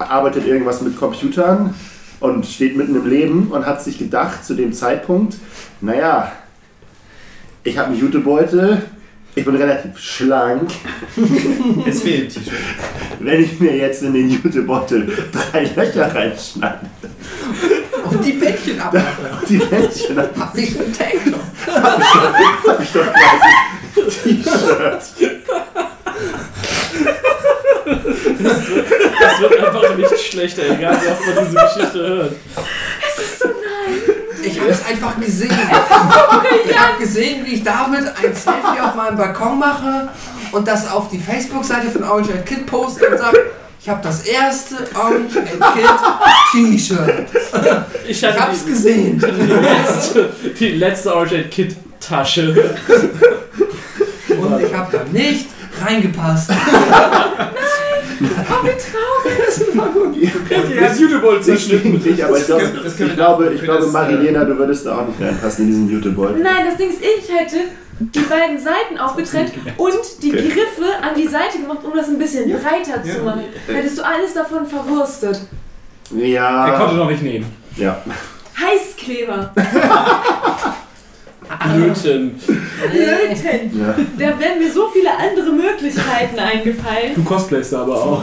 arbeitet 0.00 0.46
irgendwas 0.46 0.80
mit 0.80 0.98
Computern 0.98 1.74
und 2.20 2.46
steht 2.46 2.76
mitten 2.76 2.96
im 2.96 3.08
Leben 3.08 3.48
und 3.48 3.66
hat 3.66 3.82
sich 3.82 3.98
gedacht 3.98 4.44
zu 4.44 4.54
dem 4.54 4.72
Zeitpunkt, 4.72 5.36
naja, 5.80 6.32
ich 7.64 7.76
habe 7.76 7.88
einen 7.88 8.00
Jutebeutel, 8.00 8.82
ich 9.34 9.44
bin 9.44 9.54
relativ 9.54 9.98
schlank. 9.98 10.70
Es 11.86 12.02
fehlt 12.02 12.24
ein 12.24 12.28
T-Shirt. 12.28 12.54
Wenn 13.20 13.42
ich 13.42 13.60
mir 13.60 13.76
jetzt 13.76 14.02
in 14.02 14.12
den 14.12 14.28
Jutebeutel 14.30 15.06
drei 15.30 15.64
Löcher 15.76 16.14
reinschneide, 16.14 16.80
Und 18.10 18.24
die 18.24 18.32
Bäckchen 18.32 18.80
abmachen. 18.80 19.06
die 19.48 19.58
Männchen, 19.58 20.16
dann 20.16 20.30
Mach 20.34 20.52
nicht 20.54 20.78
einen 20.78 20.92
Tanktop. 20.92 21.40
habe 21.66 22.82
ich 22.82 22.92
doch 22.92 23.06
quasi 23.12 24.42
T-Shirt. 24.42 25.30
Das 27.90 29.40
wird 29.40 29.64
einfach 29.64 29.96
nicht 29.96 30.20
schlechter, 30.20 30.62
egal 30.70 30.96
wie 31.02 31.08
oft 31.08 31.26
man 31.26 31.44
diese 31.46 31.56
Geschichte 31.56 31.98
hört. 32.08 32.32
Ich 34.42 34.58
habe 34.60 34.70
es 34.70 34.86
einfach 34.86 35.20
gesehen. 35.20 35.50
Ich 36.70 36.78
habe 36.78 36.98
gesehen, 36.98 37.44
wie 37.44 37.54
ich 37.54 37.62
damit 37.64 38.00
ein 38.06 38.34
Selfie 38.34 38.80
auf 38.82 38.94
meinem 38.94 39.16
Balkon 39.16 39.58
mache 39.58 40.08
und 40.52 40.66
das 40.66 40.90
auf 40.90 41.08
die 41.10 41.18
Facebook-Seite 41.18 41.90
von 41.90 42.04
Orange 42.04 42.32
and 42.32 42.46
Kid 42.46 42.66
poste 42.66 43.06
und 43.08 43.18
sage, 43.18 43.38
ich 43.82 43.88
habe 43.88 44.00
das 44.02 44.22
erste 44.24 44.76
Orange 44.94 45.36
and 45.38 45.60
Kid 45.74 45.90
T-Shirt. 46.52 47.26
Ich 48.08 48.22
Ich 48.22 48.24
hab's 48.38 48.64
die, 48.64 48.70
gesehen. 48.70 49.18
die 49.18 49.52
letzte, 49.52 50.30
die 50.58 50.68
letzte 50.72 51.14
Orange 51.14 51.32
Aid 51.36 51.50
Kid 51.50 51.76
Tasche. 52.00 52.74
Und 54.28 54.60
ich 54.62 54.74
habe 54.74 54.92
da 54.96 55.04
nicht 55.12 55.46
reingepasst. 55.84 56.50
Das 60.80 60.98
Jutebeutel 60.98 61.54
Nicht 61.54 61.70
gegen 61.70 62.02
dich, 62.02 62.24
aber 62.24 62.38
ich 62.38 62.46
glaube, 62.46 62.80
Das 62.82 62.96
können 62.96 63.10
ich 63.10 63.16
glaube, 63.16 63.52
ich 63.54 63.62
glaube 63.62 63.86
Marilena, 63.86 64.44
du 64.44 64.56
würdest 64.58 64.86
da 64.86 64.98
auch 64.98 65.06
nicht 65.06 65.20
reinpassen 65.20 65.64
in 65.64 65.70
diesen 65.70 65.90
Jutebeutel. 65.90 66.42
Nein, 66.42 66.66
das 66.68 66.76
Ding 66.76 66.90
ist, 66.90 67.00
ich 67.00 67.28
hätte 67.34 67.56
die 67.98 68.20
beiden 68.20 68.58
Seiten 68.58 68.98
aufgetrennt 68.98 69.52
und 69.76 69.92
die 70.22 70.30
Okay. 70.32 70.48
Griffe 70.48 70.90
an 71.02 71.14
die 71.16 71.26
Seite 71.28 71.58
gemacht, 71.60 71.78
um 71.84 71.92
das 71.94 72.08
ein 72.08 72.18
bisschen 72.18 72.50
breiter 72.50 73.02
zu 73.02 73.18
Ja. 73.18 73.22
machen. 73.24 73.44
Hättest 73.66 73.98
du 73.98 74.02
alles 74.06 74.32
davon 74.34 74.66
verwurstet. 74.66 75.40
Er 76.18 76.74
konnte 76.78 76.94
Ja, 76.94 76.98
noch 76.98 77.10
nicht 77.10 77.22
nehmen. 77.22 77.46
ja. 77.76 78.02
Heißkleber, 78.58 79.52
Blödchen. 81.74 82.32
Löten. 82.92 83.80
ja. 83.80 83.94
Da 84.18 84.38
wären 84.38 84.58
mir 84.58 84.70
so 84.72 84.88
viele 84.88 85.10
andere 85.10 85.52
Möglichkeiten 85.52 86.38
eingefallen. 86.38 87.14
Du 87.14 87.24
cosplayst 87.24 87.74
aber 87.74 87.94
auch. 87.94 88.22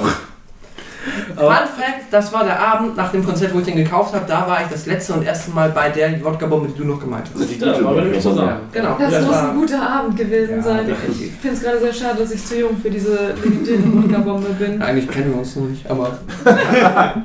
Fun 1.35 1.45
Fact, 1.47 2.11
das 2.11 2.33
war 2.33 2.43
der 2.43 2.59
Abend 2.59 2.97
nach 2.97 3.11
dem 3.11 3.23
Konzert, 3.23 3.53
wo 3.53 3.59
ich 3.59 3.65
den 3.65 3.77
gekauft 3.77 4.13
habe. 4.13 4.25
Da 4.27 4.47
war 4.47 4.61
ich 4.61 4.67
das 4.67 4.85
letzte 4.87 5.13
und 5.13 5.23
erste 5.23 5.51
Mal 5.51 5.69
bei 5.69 5.89
der 5.89 6.23
Wodka-Bombe, 6.23 6.67
die 6.69 6.77
du 6.77 6.85
noch 6.85 6.99
gemeint 6.99 7.27
hast. 7.33 7.49
Die 7.49 7.59
Ja, 7.59 7.75
aber 7.75 8.19
zusammen. 8.19 8.59
Genau. 8.71 8.97
Das 8.99 9.11
das 9.13 9.25
muss 9.25 9.35
war, 9.35 9.49
ein 9.51 9.55
guter 9.55 9.89
Abend 9.89 10.17
gewesen 10.17 10.57
Ja, 10.57 10.61
sein. 10.63 10.89
Ich 11.09 11.31
finde 11.41 11.55
es 11.55 11.63
gerade 11.63 11.79
sehr 11.79 11.93
schade, 11.93 12.19
dass 12.19 12.31
ich 12.31 12.45
zu 12.45 12.59
jung 12.59 12.77
für 12.81 12.89
diese 12.89 13.33
legendäre 13.43 13.83
Wodka-Bombe 13.85 14.49
bin. 14.59 14.81
Eigentlich 14.81 15.09
kennen 15.09 15.31
wir 15.31 15.39
uns 15.39 15.55
noch 15.55 15.67
nicht, 15.67 15.89
aber. 15.89 16.17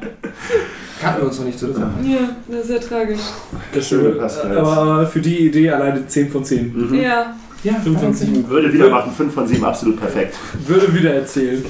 Kannten 1.03 1.21
wir 1.23 1.29
uns 1.29 1.39
noch 1.39 1.47
nicht 1.47 1.59
zu 1.59 1.73
Zeit. 1.73 1.83
Ja, 2.05 2.19
das 2.49 2.61
ist 2.61 2.67
sehr 2.69 2.81
tragisch. 2.81 3.21
Das 3.75 3.89
Schöne. 3.89 4.11
Pascals. 4.11 4.57
Aber 4.57 5.07
für 5.07 5.21
die 5.21 5.47
Idee 5.49 5.71
alleine 5.71 6.07
10 6.07 6.31
von 6.31 6.45
10. 6.45 6.73
Mhm. 6.91 6.95
Ja. 6.95 7.35
Ja, 7.65 7.75
5 7.75 8.01
von 8.01 8.15
10. 8.15 8.49
Würde 8.49 8.73
wieder 8.73 8.89
machen, 8.89 9.13
5 9.13 9.33
von 9.35 9.47
7, 9.47 9.65
absolut 9.65 10.01
perfekt. 10.01 10.37
Würde 10.67 10.93
wieder 10.95 11.15
erzählen. 11.15 11.65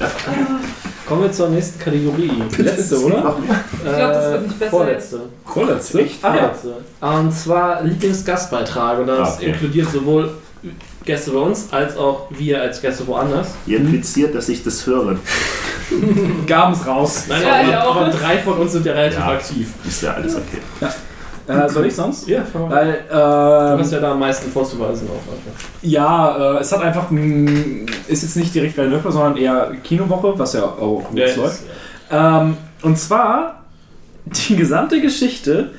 Kommen 1.07 1.23
wir 1.23 1.31
zur 1.31 1.49
nächsten 1.49 1.79
Kategorie. 1.79 2.31
Letzte, 2.57 2.97
oder? 3.03 3.35
Ich 3.73 3.95
glaube, 3.95 4.13
das 4.13 4.31
wird 4.31 4.43
nicht 4.47 4.59
besser. 4.59 4.71
Vorletzte. 4.71 5.19
Vorletzte? 5.45 6.05
Ah, 6.23 6.33
Vorletzte. 6.33 6.73
Und 7.01 7.33
zwar 7.33 7.83
Lieblingsgastbeitrag. 7.83 8.99
Und 8.99 9.07
das 9.07 9.35
Okay. 9.37 9.47
inkludiert 9.49 9.89
sowohl 9.91 10.31
Gäste 11.05 11.31
bei 11.31 11.39
uns 11.39 11.67
als 11.71 11.97
auch 11.97 12.27
wir 12.29 12.61
als 12.61 12.81
Gäste 12.81 13.05
woanders. 13.07 13.49
Ihr 13.65 13.79
impliziert, 13.79 14.33
dass 14.33 14.47
ich 14.49 14.63
das 14.63 14.85
höre. 14.87 15.17
Gaben 16.47 16.73
es 16.73 16.85
raus. 16.87 17.25
Nein, 17.27 17.43
Ja, 17.69 17.81
aber, 17.81 17.89
auch. 17.89 17.95
aber 17.97 18.09
drei 18.11 18.37
von 18.39 18.53
uns 18.57 18.71
sind 18.71 18.85
ja 18.85 18.93
relativ 18.93 19.19
Ja. 19.19 19.27
aktiv. 19.31 19.67
Ist 19.85 20.01
ja 20.01 20.13
alles 20.13 20.35
okay. 20.35 20.59
Äh, 21.45 21.67
soll 21.67 21.87
ich 21.87 21.95
sonst? 21.95 22.25
Ja, 22.29 22.41
fang 22.45 22.69
mal. 22.69 22.71
Weil, 22.71 23.03
Du 23.09 23.15
ähm, 23.73 23.79
hast 23.79 23.91
ja 23.91 23.99
da 23.99 24.13
am 24.13 24.19
meisten 24.19 24.49
vorzuweisen 24.49 25.09
auf. 25.09 25.19
Alter. 25.29 25.59
ja, 25.81 26.55
äh, 26.55 26.59
es 26.61 26.71
hat 26.71 26.81
einfach, 26.81 27.11
ein, 27.11 27.85
ist 28.07 28.23
jetzt 28.23 28.37
nicht 28.37 28.55
direkt 28.55 28.77
Welle 28.77 29.01
sondern 29.05 29.35
eher 29.35 29.73
Kinowoche, 29.83 30.39
was 30.39 30.53
ja 30.53 30.63
auch 30.63 31.03
gut 31.09 31.19
Ja, 31.19 31.25
läuft. 31.35 31.59
Ähm, 32.09 32.55
und 32.81 32.97
zwar 32.97 33.63
die 34.25 34.55
gesamte 34.55 35.01
Geschichte, 35.01 35.71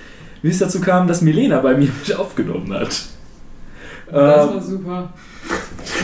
wie 0.43 0.51
es 0.51 0.59
dazu 0.59 0.83
kam, 0.83 1.09
dass 1.09 1.23
Milena 1.23 1.61
bei 1.61 1.75
mir 1.75 1.89
mit 2.07 2.15
aufgenommen 2.15 2.71
hat. 2.75 3.01
Das 4.15 4.49
Ähm, 4.49 4.55
war 4.55 4.63
super. 4.63 5.09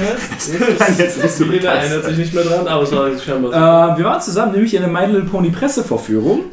Nein, 0.79 0.95
jetzt 0.99 1.23
nicht 1.23 1.35
so 1.35 1.45
Jeder 1.45 1.73
erinnert 1.73 2.05
sich 2.05 2.19
nicht 2.19 2.35
mehr 2.35 2.45
dran, 2.45 2.67
aber 2.69 2.83
es 2.83 2.93
war 2.93 3.09
scheinbar 3.19 3.51
so. 3.51 3.57
Äh, 3.95 3.99
wir 3.99 4.05
waren 4.05 4.21
zusammen 4.21 4.53
nämlich 4.53 4.75
in 4.75 4.83
der 4.83 4.91
My 4.91 5.07
Little 5.07 5.23
Pony 5.23 5.51
Pressevorführung. 5.51 6.45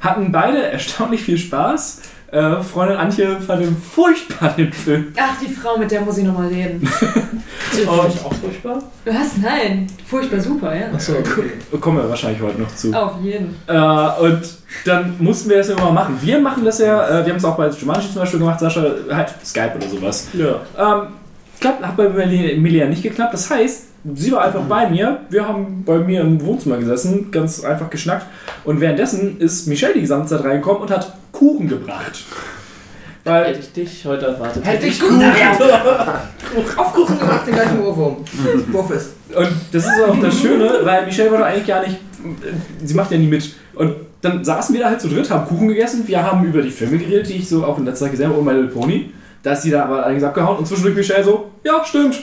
Hatten 0.00 0.30
beide 0.30 0.62
erstaunlich 0.62 1.22
viel 1.22 1.38
Spaß. 1.38 2.00
Äh, 2.32 2.62
Freundin 2.62 2.96
Antje 2.96 3.38
fand 3.42 3.62
ihn 3.62 3.76
furchtbar 3.76 4.54
den 4.56 4.72
Film. 4.72 5.12
Ach, 5.20 5.38
die 5.38 5.52
Frau, 5.52 5.76
mit 5.76 5.90
der 5.90 6.00
muss 6.00 6.16
ich 6.16 6.24
nochmal 6.24 6.48
reden. 6.48 6.80
Ist 7.72 7.86
das 7.86 8.06
nicht 8.06 8.24
auch 8.24 8.32
furchtbar? 8.32 8.82
Was? 9.04 9.36
Nein. 9.36 9.86
Furchtbar 10.06 10.40
super, 10.40 10.74
ja. 10.74 10.86
Achso, 10.94 11.12
okay. 11.12 11.52
Kommen 11.78 11.98
wir 11.98 12.08
wahrscheinlich 12.08 12.40
heute 12.40 12.62
noch 12.62 12.74
zu. 12.74 12.90
Auf 12.94 13.20
jeden. 13.22 13.54
Äh, 13.66 13.74
und 13.74 14.40
dann 14.86 15.14
mussten 15.18 15.50
wir 15.50 15.58
das 15.58 15.68
immer 15.68 15.82
mal 15.82 15.92
machen. 15.92 16.18
Wir 16.22 16.40
machen 16.40 16.64
das 16.64 16.78
ja, 16.78 17.06
äh, 17.06 17.26
wir 17.26 17.34
haben 17.34 17.38
es 17.38 17.44
auch 17.44 17.56
bei 17.56 17.68
Jumanji 17.68 18.10
zum 18.10 18.22
Beispiel 18.22 18.40
gemacht, 18.40 18.60
Sascha, 18.60 18.82
halt 19.10 19.34
Skype 19.44 19.72
oder 19.76 19.88
sowas. 19.88 20.28
Ja. 20.32 20.60
Ähm, 20.78 21.08
klappt, 21.60 21.86
hat 21.86 21.96
bei 21.98 22.06
Emilia 22.06 22.86
nicht 22.86 23.02
geklappt. 23.02 23.34
Das 23.34 23.50
heißt, 23.50 23.88
sie 24.14 24.32
war 24.32 24.44
einfach 24.44 24.62
bei 24.62 24.88
mir. 24.88 25.20
Wir 25.28 25.46
haben 25.46 25.84
bei 25.84 25.98
mir 25.98 26.22
im 26.22 26.40
Wohnzimmer 26.40 26.78
gesessen, 26.78 27.30
ganz 27.30 27.62
einfach 27.62 27.90
geschnackt. 27.90 28.24
Und 28.64 28.80
währenddessen 28.80 29.38
ist 29.38 29.66
Michelle 29.66 29.92
die 29.92 30.00
gesamte 30.00 30.30
Zeit 30.30 30.44
reingekommen 30.44 30.80
und 30.80 30.90
hat 30.90 31.12
Kuchen 31.42 31.68
gebracht. 31.68 32.24
Weil, 33.24 33.46
Hätte 33.46 33.60
ich 33.60 33.72
dich 33.72 34.04
heute 34.04 34.26
erwartet. 34.26 34.64
Hätte 34.64 34.86
ich 34.86 35.00
Kuchen. 35.00 35.22
Auf 36.76 36.92
Kuchen 36.92 37.18
gemacht, 37.18 37.46
den 37.46 37.54
gleichen 37.54 37.80
Ohrwurm. 37.80 38.16
Ist. 38.24 39.14
Und 39.34 39.48
das 39.72 39.84
ist 39.84 40.02
auch 40.06 40.20
das 40.20 40.40
Schöne, 40.40 40.70
weil 40.82 41.06
Michelle 41.06 41.30
wollte 41.30 41.46
eigentlich 41.46 41.66
gar 41.66 41.80
nicht, 41.80 41.98
sie 42.84 42.94
macht 42.94 43.10
ja 43.10 43.18
nie 43.18 43.26
mit. 43.26 43.54
Und 43.74 43.94
dann 44.20 44.44
saßen 44.44 44.74
wir 44.74 44.82
da 44.82 44.90
halt 44.90 45.00
zu 45.00 45.08
dritt, 45.08 45.30
haben 45.30 45.46
Kuchen 45.46 45.68
gegessen, 45.68 46.06
wir 46.06 46.22
haben 46.22 46.44
über 46.44 46.62
die 46.62 46.70
Filme 46.70 46.98
geredet, 46.98 47.28
die 47.28 47.34
ich 47.34 47.48
so 47.48 47.64
auch 47.64 47.78
in 47.78 47.84
letzter 47.84 48.04
Zeit 48.04 48.12
gesehen 48.12 48.28
habe, 48.28 48.38
oh 48.38 48.42
My 48.42 48.52
Little 48.52 48.68
Pony. 48.68 49.12
Da 49.42 49.54
ist 49.54 49.62
sie 49.62 49.70
da 49.72 49.84
aber 49.86 50.06
eigentlich 50.06 50.24
abgehauen 50.24 50.58
und 50.58 50.66
zwischendurch 50.68 50.94
Michelle 50.94 51.24
so, 51.24 51.50
ja, 51.64 51.84
stimmt. 51.84 52.16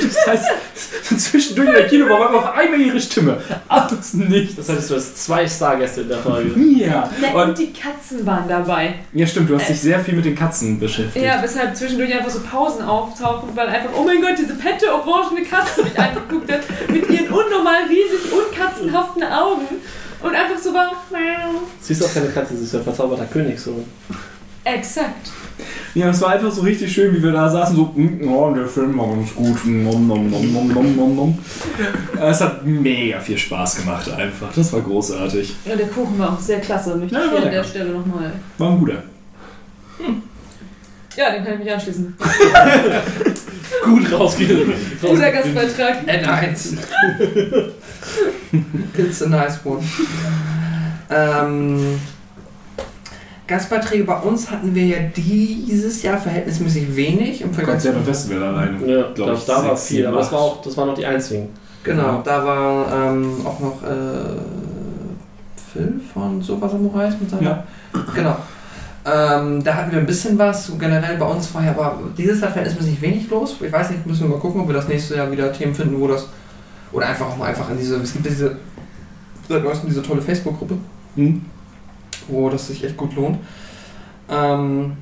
Das 0.00 0.26
heißt, 0.26 0.44
zwischendurch 1.18 1.68
in 1.68 1.74
der 1.74 1.88
Kino 1.88 2.08
war 2.08 2.32
auf 2.32 2.54
einmal 2.54 2.80
ihre 2.80 3.00
Stimme. 3.00 3.38
Ach, 3.68 3.90
das 3.90 4.14
nicht. 4.14 4.56
Das 4.56 4.68
heißt, 4.68 4.88
du 4.88 4.94
hast 4.94 5.24
zwei 5.24 5.48
Stargäste 5.48 6.02
in 6.02 6.08
der 6.08 6.18
Folge. 6.18 6.50
Ja. 6.60 7.10
Und 7.34 7.48
Und, 7.48 7.58
die 7.58 7.72
Katzen 7.72 8.24
waren 8.24 8.48
dabei. 8.48 8.94
ja, 9.12 9.26
stimmt, 9.26 9.50
du 9.50 9.56
hast 9.58 9.68
dich 9.68 9.80
sehr 9.80 9.98
viel 9.98 10.14
mit 10.14 10.24
den 10.24 10.36
Katzen 10.36 10.78
beschäftigt. 10.78 11.24
Ja, 11.26 11.42
weshalb 11.42 11.74
zwischendurch 11.76 12.14
einfach 12.14 12.30
so 12.30 12.40
Pausen 12.40 12.84
auftauchen, 12.84 13.48
weil 13.54 13.66
einfach, 13.66 13.90
oh 13.98 14.04
mein 14.04 14.20
Gott, 14.22 14.38
diese 14.38 14.54
fette, 14.54 14.86
orangene 14.94 15.44
Katze 15.44 15.82
mich 15.82 15.98
angeguckt 15.98 16.52
hat, 16.52 16.60
mit 16.88 17.10
ihren 17.10 17.26
unnormal 17.26 17.82
riesig 17.88 18.32
unkatzenhaften 18.32 19.24
Augen 19.24 19.66
und 20.22 20.34
einfach 20.34 20.58
so 20.62 20.72
war, 20.72 20.92
miau. 21.10 21.62
Sie 21.80 21.94
ist 21.94 22.04
auch 22.04 22.14
keine 22.14 22.28
Katze, 22.28 22.56
sie 22.56 22.62
ist 22.64 22.74
ein 22.76 22.84
verzauberter 22.84 23.24
Königssohn. 23.26 23.84
Exakt. 24.62 25.30
Ja, 25.94 26.10
es 26.10 26.20
war 26.20 26.30
einfach 26.30 26.50
so 26.52 26.62
richtig 26.62 26.92
schön, 26.92 27.14
wie 27.16 27.22
wir 27.22 27.32
da 27.32 27.48
saßen, 27.48 27.74
so, 27.76 27.92
"Mm, 27.94 28.28
oh, 28.28 28.52
der 28.54 28.66
Film 28.66 28.96
war 28.98 29.08
ganz 29.08 29.34
gut. 29.34 29.64
Nom, 29.66 30.06
nom, 30.06 30.30
nom, 30.30 30.52
nom, 30.52 30.68
nom, 30.68 30.96
nom, 30.96 31.16
nom. 31.16 31.38
Es 32.20 32.40
hat 32.40 32.64
mega 32.64 33.18
viel 33.20 33.36
Spaß 33.38 33.76
gemacht 33.76 34.10
einfach. 34.12 34.52
Das 34.54 34.72
war 34.72 34.80
großartig. 34.80 35.54
Ja, 35.64 35.76
der 35.76 35.88
Kuchen 35.88 36.18
war 36.18 36.32
auch 36.32 36.40
sehr 36.40 36.60
klasse, 36.60 36.96
möchte 36.96 37.14
Ja, 37.14 37.22
ich 37.36 37.44
an 37.44 37.50
der. 37.50 37.64
Stelle 37.64 37.90
nochmal. 37.90 38.32
War 38.58 38.70
ein 38.70 38.78
guter. 38.78 39.02
Ja, 41.16 41.30
den 41.32 41.44
kann 41.44 41.54
ich 41.54 41.58
mich 41.64 41.72
anschließen. 41.72 42.16
Gut 43.84 44.12
rausgehen. 44.12 44.72
Guter 45.00 45.30
Gastbeitrag. 45.32 45.96
N1. 46.06 46.76
It's 48.96 49.22
a 49.22 49.28
nice 49.28 49.58
one. 49.64 49.82
Ähm, 51.10 52.00
Gastbeiträge 53.50 54.04
bei 54.04 54.16
uns 54.16 54.48
hatten 54.48 54.74
wir 54.74 54.86
ja 54.86 54.96
dieses 55.16 56.02
Jahr 56.02 56.16
verhältnismäßig 56.16 56.94
wenig 56.94 57.42
im 57.42 57.52
Vergleich 57.52 57.74
Konzert 57.74 57.96
und 57.96 58.04
Festival 58.04 58.42
alleine. 58.44 58.86
Ja, 58.86 59.10
Glaub 59.12 59.26
da, 59.26 59.34
ich, 59.34 59.44
da 59.44 59.64
war 59.66 59.76
viel, 59.76 60.06
aber 60.06 60.18
das 60.18 60.30
war, 60.30 60.38
auch, 60.38 60.62
das 60.62 60.76
waren 60.76 60.86
noch 60.86 60.94
die 60.94 61.04
einzigen. 61.04 61.48
Genau, 61.82 62.22
da 62.24 62.44
war 62.44 63.10
ähm, 63.10 63.44
auch 63.44 63.58
noch 63.58 63.82
äh, 63.82 64.38
Phil 65.72 66.00
von 66.14 66.40
Sofa 66.40 66.68
Samurais 66.68 67.14
mit 67.20 67.28
seiner. 67.28 67.42
Ja. 67.42 67.64
Genau. 68.14 68.36
Ähm, 69.04 69.64
da 69.64 69.74
hatten 69.74 69.90
wir 69.90 69.98
ein 69.98 70.06
bisschen 70.06 70.38
was. 70.38 70.70
Generell 70.78 71.16
bei 71.16 71.26
uns 71.26 71.52
war 71.52 71.64
ja 71.64 71.70
aber 71.70 71.98
dieses 72.16 72.40
Jahr 72.40 72.52
verhältnismäßig 72.52 73.02
wenig 73.02 73.28
los. 73.30 73.56
Ich 73.60 73.72
weiß 73.72 73.90
nicht, 73.90 74.06
müssen 74.06 74.22
wir 74.22 74.28
mal 74.28 74.38
gucken, 74.38 74.60
ob 74.60 74.68
wir 74.68 74.74
das 74.74 74.86
nächste 74.86 75.16
Jahr 75.16 75.32
wieder 75.32 75.52
Themen 75.52 75.74
finden, 75.74 76.00
wo 76.00 76.06
das. 76.06 76.28
Oder 76.92 77.08
einfach 77.08 77.26
auch 77.26 77.36
mal 77.36 77.46
einfach 77.46 77.68
in 77.70 77.78
diese. 77.78 77.96
Es 77.96 78.12
gibt 78.12 78.26
ja 78.26 78.30
diese. 78.30 78.56
Seit 79.48 79.64
neuestem 79.64 79.88
diese 79.88 80.02
tolle 80.02 80.22
Facebook-Gruppe, 80.22 80.74
Hm? 81.16 81.44
Wo 82.28 82.48
das 82.50 82.66
sich 82.68 82.84
echt 82.84 82.96
gut 82.96 83.14
lohnt. 83.16 83.38
Ähm, 84.30 84.96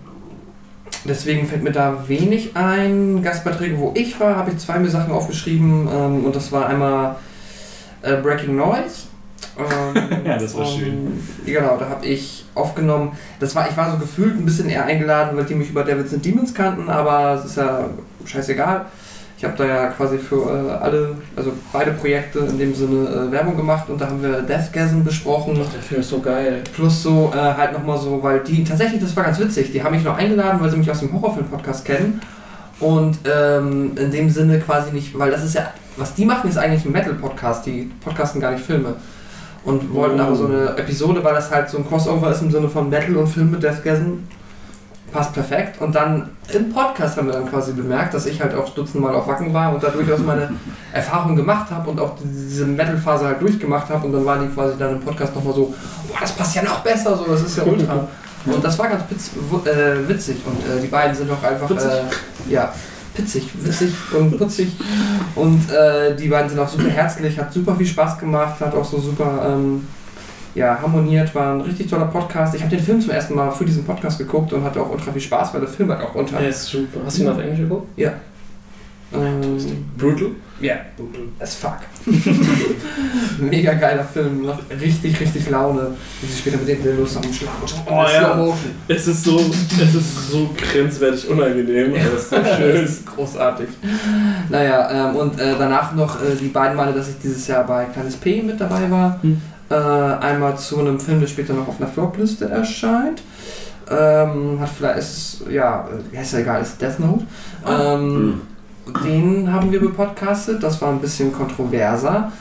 deswegen 1.05 1.47
fällt 1.47 1.63
mir 1.63 1.73
da 1.73 2.09
wenig 2.09 2.57
ein. 2.57 3.23
Gastbeiträge, 3.23 3.79
wo 3.79 3.93
ich 3.95 4.19
war, 4.21 4.37
habe 4.37 4.51
ich 4.51 4.59
zwei 4.59 4.79
mir 4.79 4.89
Sachen 4.91 5.13
aufgeschrieben. 5.13 5.89
Ähm, 5.93 6.25
und 6.25 6.35
das 6.37 6.51
war 6.53 6.67
einmal 6.67 7.17
äh, 8.03 8.17
Breaking 8.17 8.57
Noise. 8.57 9.07
Ähm, 9.59 10.09
Ja, 10.25 10.39
das 10.39 10.55
war 10.57 10.67
und- 10.67 10.79
schön. 10.79 11.21
Genau, 11.47 11.77
da 11.79 11.89
habe 11.89 12.07
ich 12.07 12.45
aufgenommen. 12.55 13.13
Das 13.41 13.55
war, 13.55 13.69
ich 13.69 13.77
war 13.77 13.91
so 13.93 13.99
gefühlt 13.99 14.37
ein 14.37 14.45
bisschen 14.45 14.69
eher 14.69 14.85
eingeladen, 14.85 15.37
weil 15.37 15.45
die 15.45 15.55
mich 15.55 15.71
über 15.71 15.85
Devils 15.85 16.13
and 16.13 16.25
Demons 16.25 16.53
kannten, 16.55 16.89
aber 16.89 17.35
es 17.35 17.45
ist 17.51 17.57
ja 17.57 17.89
scheißegal. 18.25 18.87
Ich 19.39 19.45
habe 19.45 19.55
da 19.57 19.65
ja 19.65 19.87
quasi 19.87 20.19
für 20.19 20.51
äh, 20.51 20.83
alle, 20.83 21.15
also 21.37 21.53
beide 21.73 21.93
Projekte 21.93 22.41
in 22.41 22.59
dem 22.59 22.75
Sinne 22.75 23.09
äh, 23.09 23.31
Werbung 23.31 23.57
gemacht 23.57 23.89
und 23.89 24.01
da 24.01 24.09
haben 24.09 24.21
wir 24.21 24.43
Deathgasm 24.43 25.05
besprochen. 25.05 25.55
Der 25.55 25.81
Film 25.81 26.01
ist 26.01 26.11
so 26.11 26.19
geil. 26.19 26.65
Plus 26.75 27.05
so 27.05 27.31
äh, 27.33 27.37
halt 27.37 27.73
nochmal 27.73 27.99
so, 27.99 28.21
weil 28.21 28.41
die 28.41 28.65
tatsächlich, 28.65 29.01
das 29.01 29.15
war 29.15 29.23
ganz 29.23 29.39
witzig, 29.39 29.71
die 29.71 29.81
haben 29.81 29.95
mich 29.95 30.03
noch 30.03 30.19
eingeladen, 30.19 30.59
weil 30.61 30.69
sie 30.71 30.77
mich 30.77 30.91
aus 30.91 30.99
dem 30.99 31.13
Horrorfilm-Podcast 31.13 31.85
kennen. 31.85 32.21
Und 32.81 33.19
ähm, 33.33 33.93
in 33.97 34.11
dem 34.11 34.29
Sinne 34.29 34.59
quasi 34.59 34.91
nicht, 34.91 35.17
weil 35.17 35.31
das 35.31 35.45
ist 35.45 35.55
ja, 35.55 35.73
was 35.97 36.15
die 36.15 36.25
machen, 36.25 36.51
ist 36.51 36.59
eigentlich 36.59 36.85
ein 36.85 36.91
Metal-Podcast, 36.91 37.65
die 37.65 37.93
podcasten 38.03 38.41
gar 38.41 38.51
nicht 38.51 38.65
Filme. 38.65 38.97
Und 39.65 39.95
wollten 39.95 40.19
aber 40.19 40.35
so 40.35 40.47
eine 40.47 40.77
Episode, 40.77 41.23
weil 41.23 41.35
das 41.35 41.53
halt 41.53 41.69
so 41.69 41.79
ein 41.79 41.87
Crossover 41.87 42.33
ist 42.33 42.43
im 42.43 42.51
Sinne 42.51 42.69
von 42.69 42.89
Metal 42.89 43.17
und 43.17 43.29
Film 43.29 43.53
mit 43.53 43.63
Deathgasm. 43.63 44.19
Passt 45.13 45.33
perfekt. 45.33 45.81
Und 45.81 45.95
dann 45.95 46.31
im 46.53 46.73
Podcast 46.73 47.17
haben 47.17 47.29
wir 47.29 47.35
dann 47.35 47.49
quasi 47.49 47.73
bemerkt, 47.73 48.13
dass 48.15 48.27
ich 48.27 48.41
halt 48.41 48.55
auch 48.55 48.69
dutzendmal 48.75 49.15
auf 49.15 49.27
Wacken 49.27 49.55
war 49.55 49.73
und 49.73 49.83
da 49.83 49.89
durchaus 49.89 50.21
meine 50.21 50.51
Erfahrung 50.93 51.35
gemacht 51.35 51.71
habe 51.71 51.91
und 51.91 51.99
auch 52.01 52.13
diese 52.23 52.67
Metal-Phase 52.67 53.27
halt 53.27 53.41
durchgemacht 53.41 53.89
habe. 53.89 54.07
Und 54.07 54.13
dann 54.13 54.25
waren 54.25 54.47
die 54.47 54.55
quasi 54.55 54.77
dann 54.79 54.97
im 54.97 55.01
Podcast 55.01 55.35
nochmal 55.35 55.55
so, 55.55 55.75
boah, 56.09 56.19
das 56.21 56.33
passt 56.33 56.57
ja 56.57 56.63
noch 56.63 56.81
besser, 56.81 57.17
so, 57.17 57.25
das 57.25 57.43
ist 57.43 57.57
ja 57.57 57.65
ultra. 57.65 58.07
Und 58.47 58.65
das 58.65 58.79
war 58.79 58.89
ganz 58.89 59.03
pitz, 59.05 59.31
äh, 59.67 60.09
witzig 60.09 60.37
und 60.47 60.61
äh, 60.61 60.81
die 60.81 60.87
beiden 60.87 61.15
sind 61.15 61.31
auch 61.31 61.43
einfach, 61.43 61.69
Witzig? 61.69 61.91
äh, 61.91 62.53
ja, 62.53 62.73
pitzig, 63.15 63.51
witzig 63.63 63.93
und 64.17 64.39
putzig. 64.39 64.77
Und 65.35 65.71
äh, 65.71 66.15
die 66.15 66.29
beiden 66.29 66.49
sind 66.49 66.59
auch 66.59 66.69
super 66.69 66.89
herzlich, 66.89 67.39
hat 67.39 67.53
super 67.53 67.75
viel 67.77 67.87
Spaß 67.87 68.19
gemacht, 68.19 68.61
hat 68.61 68.75
auch 68.75 68.85
so 68.85 68.99
super 68.99 69.51
ähm, 69.51 69.87
ja, 70.59 70.79
harmoniert, 70.83 71.35
war 71.35 71.55
ein 71.55 71.61
richtig 71.61 71.89
toller 71.89 72.07
Podcast. 72.07 72.55
Ich 72.55 72.61
habe 72.63 72.75
den 72.75 72.85
Film 72.85 73.01
zum 73.01 73.11
ersten 73.11 73.35
Mal 73.35 73.51
für 73.51 73.65
diesen 73.65 73.85
Podcast 73.85 74.19
geguckt 74.19 74.53
und 74.53 74.65
hatte 74.65 74.81
auch 74.81 74.91
ultra 74.91 75.13
viel 75.13 75.23
Spaß, 75.23 75.55
weil 75.55 75.61
der 75.61 75.71
Film 75.71 75.91
halt 75.91 76.03
auch 76.03 76.15
unter. 76.15 76.39
Der 76.39 76.49
ist 76.49 76.67
super. 76.67 77.01
Hast 77.05 77.19
du 77.19 77.23
ihn 77.23 77.29
auf 77.29 77.39
Englisch 77.39 77.61
geguckt? 77.61 77.87
Ähm, 79.11 79.57
Brutal? 79.97 80.33
ja, 80.61 80.75
as 81.39 81.55
fuck. 81.55 81.79
Mega 83.41 83.73
geiler 83.73 84.05
Film, 84.05 84.45
macht 84.45 84.65
richtig, 84.83 85.19
richtig 85.19 85.49
Laune. 85.49 85.93
Wie 86.21 86.27
sie 86.27 86.39
später 86.39 86.59
mit 86.59 86.69
den 86.69 86.83
Dildos 86.83 87.17
am 87.17 87.33
Schlag 87.33 87.55
und 87.63 87.75
Oh, 87.87 88.05
ja. 88.13 88.55
Es 88.89 89.07
ist 89.07 89.25
so, 89.25 89.39
es 89.39 89.95
ist 89.95 90.31
so 90.31 90.51
grenzwertig 90.55 91.27
unangenehm, 91.29 91.93
aber 91.93 92.17
es 92.17 92.23
ist 92.25 92.31
so 92.31 92.37
schön. 92.59 92.85
ist 92.85 93.07
großartig. 93.07 93.69
Naja, 94.51 95.11
ähm, 95.11 95.17
und 95.17 95.41
äh, 95.41 95.55
danach 95.59 95.95
noch 95.95 96.21
äh, 96.23 96.35
die 96.39 96.49
beiden 96.49 96.77
Male, 96.77 96.93
dass 96.93 97.09
ich 97.09 97.19
dieses 97.23 97.47
Jahr 97.47 97.65
bei 97.65 97.87
Kleines 97.87 98.17
P 98.17 98.43
mit 98.43 98.61
dabei 98.61 98.91
war. 98.91 99.23
Hm. 99.23 99.41
Äh, 99.71 99.75
einmal 99.75 100.57
zu 100.57 100.79
einem 100.79 100.99
Film, 100.99 101.21
der 101.21 101.27
später 101.27 101.53
noch 101.53 101.69
auf 101.69 101.81
einer 101.81 101.91
Flopliste 101.91 102.49
erscheint. 102.49 103.23
Ähm, 103.91 104.59
hat 104.61 104.69
vielleicht, 104.69 104.99
ist, 104.99 105.43
ja, 105.51 105.87
äh, 106.13 106.21
ist 106.21 106.33
ja 106.33 106.39
egal, 106.41 106.63
ist 106.63 106.81
Death 106.81 106.99
Note. 106.99 107.25
Ähm, 107.67 108.41
Den 109.05 109.53
haben 109.53 109.71
wir 109.71 109.81
bepodcastet, 109.81 110.63
das 110.63 110.81
war 110.81 110.91
ein 110.91 111.01
bisschen 111.01 111.33
kontroverser. 111.33 112.33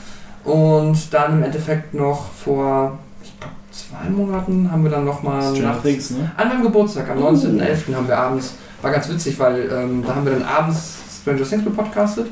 Und 0.44 1.12
dann 1.12 1.34
im 1.34 1.42
Endeffekt 1.42 1.92
noch 1.92 2.32
vor, 2.32 2.98
ich 3.22 3.38
glaube, 3.38 3.54
zwei 3.70 4.08
Monaten 4.08 4.70
haben 4.70 4.82
wir 4.82 4.90
dann 4.90 5.04
nochmal 5.04 5.52
Things, 5.82 6.10
ne? 6.10 6.30
an 6.36 6.48
meinem 6.48 6.62
Geburtstag, 6.62 7.10
am 7.10 7.18
19.11. 7.18 7.94
haben 7.94 8.08
wir 8.08 8.16
abends, 8.16 8.54
war 8.80 8.90
ganz 8.90 9.08
witzig, 9.10 9.38
weil 9.38 9.70
ähm, 9.70 10.02
da 10.06 10.14
haben 10.14 10.24
wir 10.24 10.32
dann 10.32 10.44
abends 10.44 10.96
Stranger 11.20 11.44
Things 11.44 11.64
podcastet. 11.76 12.28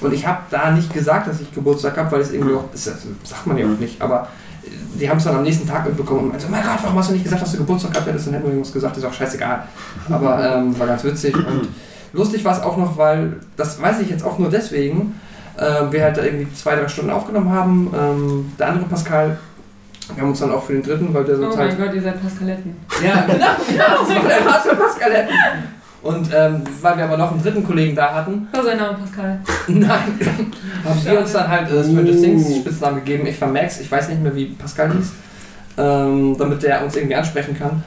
Und 0.00 0.12
ich 0.12 0.26
habe 0.26 0.40
da 0.50 0.70
nicht 0.70 0.92
gesagt, 0.92 1.28
dass 1.28 1.40
ich 1.40 1.52
Geburtstag 1.52 1.96
habe, 1.96 2.12
weil 2.12 2.20
es 2.20 2.32
irgendwie 2.32 2.54
auch, 2.54 2.64
das 2.72 2.84
sagt 2.84 3.46
man 3.46 3.56
ja 3.56 3.66
auch 3.66 3.78
nicht, 3.78 4.00
aber 4.00 4.28
äh, 4.64 4.68
die 4.98 5.08
haben 5.08 5.18
es 5.18 5.24
dann 5.24 5.36
am 5.36 5.42
nächsten 5.42 5.66
Tag 5.66 5.86
mitbekommen 5.86 6.20
und 6.20 6.28
meinten 6.28 6.44
so, 6.44 6.50
mein 6.50 6.62
Gott, 6.62 6.78
warum 6.82 6.98
hast 6.98 7.10
du 7.10 7.14
nicht 7.14 7.24
gesagt, 7.24 7.42
dass 7.42 7.52
du 7.52 7.58
Geburtstag 7.58 7.92
gehabt 7.92 8.08
hättest? 8.08 8.26
Dann 8.26 8.34
hätten 8.34 8.44
wir 8.44 8.52
irgendwas 8.52 8.72
gesagt, 8.72 8.96
ist 8.96 9.04
auch 9.04 9.12
scheißegal. 9.12 9.64
Aber 10.10 10.56
ähm, 10.56 10.78
war 10.78 10.86
ganz 10.86 11.04
witzig 11.04 11.34
und 11.36 11.68
lustig 12.12 12.44
war 12.44 12.56
es 12.56 12.62
auch 12.62 12.76
noch, 12.76 12.96
weil, 12.96 13.34
das 13.56 13.80
weiß 13.80 14.00
ich 14.00 14.10
jetzt 14.10 14.24
auch 14.24 14.38
nur 14.38 14.50
deswegen, 14.50 15.20
äh, 15.56 15.82
wir 15.90 16.02
halt 16.02 16.16
da 16.16 16.22
irgendwie 16.22 16.52
zwei, 16.54 16.76
drei 16.76 16.88
Stunden 16.88 17.10
aufgenommen 17.10 17.50
haben. 17.50 17.92
Ähm, 17.96 18.52
der 18.58 18.68
andere 18.68 18.86
Pascal, 18.86 19.38
wir 20.14 20.22
haben 20.22 20.30
uns 20.30 20.40
dann 20.40 20.52
auch 20.52 20.62
für 20.62 20.72
den 20.74 20.82
dritten, 20.82 21.14
weil 21.14 21.24
der 21.24 21.36
so 21.36 21.46
Oh 21.46 21.50
Zeit 21.50 21.78
mein 21.78 21.86
Gott, 21.86 21.94
ihr 21.94 22.02
seid 22.02 22.22
Paskaletten. 22.22 22.76
ja, 23.04 23.22
genau, 23.22 23.44
ja, 23.76 23.98
das 24.00 24.08
war 24.08 24.28
der 24.28 24.44
Master 24.44 24.74
Pascal. 24.74 25.28
Und 26.04 26.28
ähm, 26.34 26.62
weil 26.82 26.98
wir 26.98 27.04
aber 27.04 27.16
noch 27.16 27.32
einen 27.32 27.42
dritten 27.42 27.64
Kollegen 27.64 27.96
da 27.96 28.12
hatten, 28.12 28.46
Was 28.52 28.60
ist 28.60 28.66
sein 28.66 28.76
Name, 28.76 28.98
Pascal? 28.98 29.40
nein, 29.68 30.20
haben 30.84 31.04
wir 31.04 31.18
uns 31.18 31.32
dann 31.32 31.48
halt 31.48 31.70
äh, 31.70 31.82
Stranger 31.82 32.12
Things 32.12 32.56
Spitznamen 32.56 32.96
gegeben. 33.02 33.26
Ich 33.26 33.40
war 33.40 33.48
Max, 33.48 33.80
ich 33.80 33.90
weiß 33.90 34.10
nicht 34.10 34.22
mehr, 34.22 34.36
wie 34.36 34.46
Pascal 34.46 34.92
hieß, 34.92 35.12
ähm, 35.78 36.36
damit 36.38 36.62
der 36.62 36.84
uns 36.84 36.94
irgendwie 36.94 37.14
ansprechen 37.14 37.58
kann. 37.58 37.82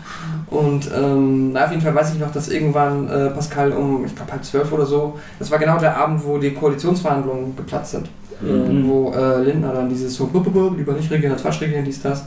Und 0.50 0.90
ähm, 0.98 1.52
na, 1.52 1.66
auf 1.66 1.70
jeden 1.70 1.84
Fall 1.84 1.94
weiß 1.94 2.14
ich 2.14 2.20
noch, 2.20 2.32
dass 2.32 2.50
irgendwann 2.50 3.08
äh, 3.08 3.30
Pascal 3.30 3.72
um, 3.72 4.04
ich 4.04 4.16
glaube 4.16 4.32
halb 4.32 4.44
zwölf 4.44 4.72
oder 4.72 4.86
so, 4.88 5.20
das 5.38 5.52
war 5.52 5.60
genau 5.60 5.78
der 5.78 5.96
Abend, 5.96 6.26
wo 6.26 6.40
die 6.40 6.56
Koalitionsverhandlungen 6.56 7.56
geplatzt 7.56 7.92
sind. 7.92 8.10
Mhm. 8.42 8.88
Wo 8.88 9.12
äh, 9.12 9.44
Lindner 9.44 9.74
dann 9.74 9.90
dieses 9.90 10.16
so, 10.16 10.26
"Bup, 10.26 10.44
bup, 10.44 10.54
bup, 10.54 10.78
lieber 10.78 10.94
nicht 10.94 11.12
regieren 11.12 11.34
als 11.34 11.44
falsch 11.44 11.62
regieren, 11.62 11.86
dies, 11.86 12.02
das. 12.02 12.24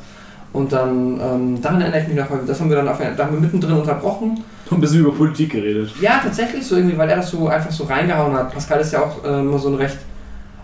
Und 0.52 0.72
dann, 0.72 1.20
ähm, 1.20 1.62
daran 1.62 1.80
erinnere 1.80 2.02
ich 2.02 2.08
mich 2.08 2.16
noch, 2.16 2.30
weil 2.30 2.40
das 2.46 2.60
haben 2.60 2.68
wir 2.68 2.76
dann 2.76 2.88
auf, 2.88 2.98
da 2.98 3.24
haben 3.24 3.34
wir 3.34 3.40
mittendrin 3.40 3.76
unterbrochen. 3.76 4.42
Ein 4.70 4.80
bisschen 4.80 5.00
über 5.00 5.12
Politik 5.12 5.50
geredet. 5.52 5.90
Ja, 6.00 6.20
tatsächlich 6.22 6.64
so 6.66 6.76
irgendwie, 6.76 6.96
weil 6.96 7.08
er 7.08 7.16
das 7.16 7.30
so 7.30 7.48
einfach 7.48 7.70
so 7.70 7.84
reingehauen 7.84 8.32
hat. 8.34 8.52
Pascal 8.52 8.80
ist 8.80 8.92
ja 8.92 9.02
auch 9.02 9.24
äh, 9.24 9.40
immer 9.40 9.58
so 9.58 9.68
ein 9.68 9.74
recht, 9.74 9.98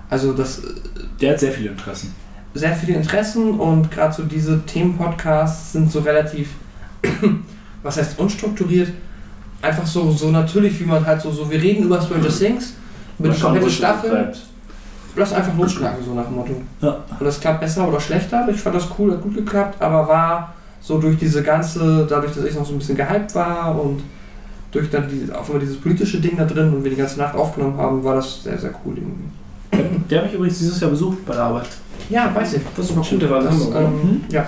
also 0.08 0.32
das 0.32 0.58
äh, 0.60 0.62
Der 1.20 1.32
hat 1.32 1.40
sehr 1.40 1.52
viele 1.52 1.70
Interessen. 1.70 2.14
sehr 2.54 2.74
viele 2.74 2.96
Interessen 2.96 3.58
und 3.58 3.90
gerade 3.90 4.14
so 4.14 4.22
diese 4.22 4.64
Themenpodcasts 4.64 5.72
sind 5.72 5.90
so 5.90 6.00
relativ, 6.00 6.50
was 7.82 7.96
heißt 7.96 8.18
unstrukturiert, 8.18 8.90
einfach 9.62 9.86
so, 9.86 10.10
so 10.12 10.30
natürlich, 10.30 10.78
wie 10.80 10.84
man 10.84 11.04
halt 11.04 11.20
so, 11.20 11.30
so 11.32 11.50
wir 11.50 11.60
reden 11.60 11.84
über 11.84 12.00
Stranger 12.00 12.28
Things, 12.28 12.74
über 13.18 13.30
die 13.30 13.40
komplette 13.40 13.70
Staffel. 13.70 14.32
lass 15.16 15.32
einfach 15.32 15.56
losschlagen, 15.56 16.04
so 16.04 16.14
nach 16.14 16.26
dem 16.26 16.36
Motto. 16.36 16.54
Ja. 16.80 16.98
Und 17.18 17.24
das 17.24 17.40
klappt 17.40 17.60
besser 17.60 17.88
oder 17.88 17.98
schlechter. 18.00 18.46
Ich 18.50 18.60
fand 18.60 18.76
das 18.76 18.86
cool, 18.98 19.12
hat 19.12 19.22
gut 19.22 19.34
geklappt, 19.34 19.80
aber 19.80 20.06
war 20.06 20.54
so 20.86 20.98
durch 20.98 21.18
diese 21.18 21.42
ganze, 21.42 22.06
dadurch, 22.08 22.32
dass 22.32 22.44
ich 22.44 22.54
noch 22.54 22.64
so 22.64 22.72
ein 22.72 22.78
bisschen 22.78 22.96
gehypt 22.96 23.34
war 23.34 23.80
und 23.80 24.02
durch 24.70 24.88
dann 24.88 25.08
die, 25.08 25.32
auch 25.32 25.48
immer 25.48 25.58
dieses 25.58 25.78
politische 25.78 26.20
Ding 26.20 26.36
da 26.36 26.44
drin 26.44 26.72
und 26.72 26.84
wir 26.84 26.90
die 26.90 26.96
ganze 26.96 27.18
Nacht 27.18 27.34
aufgenommen 27.34 27.76
haben, 27.76 28.04
war 28.04 28.14
das 28.14 28.44
sehr, 28.44 28.56
sehr 28.56 28.70
cool 28.84 28.94
irgendwie. 28.96 30.04
Der 30.08 30.18
hat 30.18 30.26
mich 30.26 30.34
übrigens 30.34 30.58
dieses 30.58 30.80
Jahr 30.80 30.90
besucht 30.90 31.26
bei 31.26 31.34
der 31.34 31.42
Arbeit. 31.42 31.66
Ja, 32.08 32.32
weiß 32.32 32.54
ich. 32.54 32.60
Das 32.76 32.86
ist 32.88 32.92
Stimmt, 32.92 33.10
gut. 33.10 33.22
der 33.22 33.30
war 33.30 33.40
in 33.40 33.46
das, 33.46 33.54
Hamburg, 33.54 33.74
ähm, 33.76 34.20
Ja. 34.30 34.46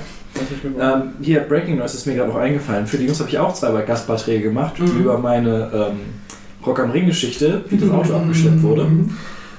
Ähm, 0.81 1.03
hier, 1.21 1.41
Breaking 1.41 1.79
Noise 1.79 1.97
ist 1.97 2.07
mir 2.07 2.15
gerade 2.15 2.29
noch 2.31 2.37
eingefallen. 2.39 2.87
Für 2.87 2.99
die 2.99 3.07
Jungs 3.07 3.19
habe 3.19 3.29
ich 3.29 3.39
auch 3.39 3.53
zwei 3.53 3.83
Gastbeiträge 3.83 4.45
gemacht 4.45 4.79
Mhm. 4.79 5.01
über 5.01 5.19
meine 5.19 5.71
ähm, 5.75 5.97
Rock 6.65 6.79
am 6.81 6.91
Ring-Geschichte, 6.93 7.65
wie 7.69 7.77
das 7.79 7.91
Auto 7.91 8.15
abgeschleppt 8.15 8.63
wurde. 8.63 8.85
Mhm. 8.85 9.11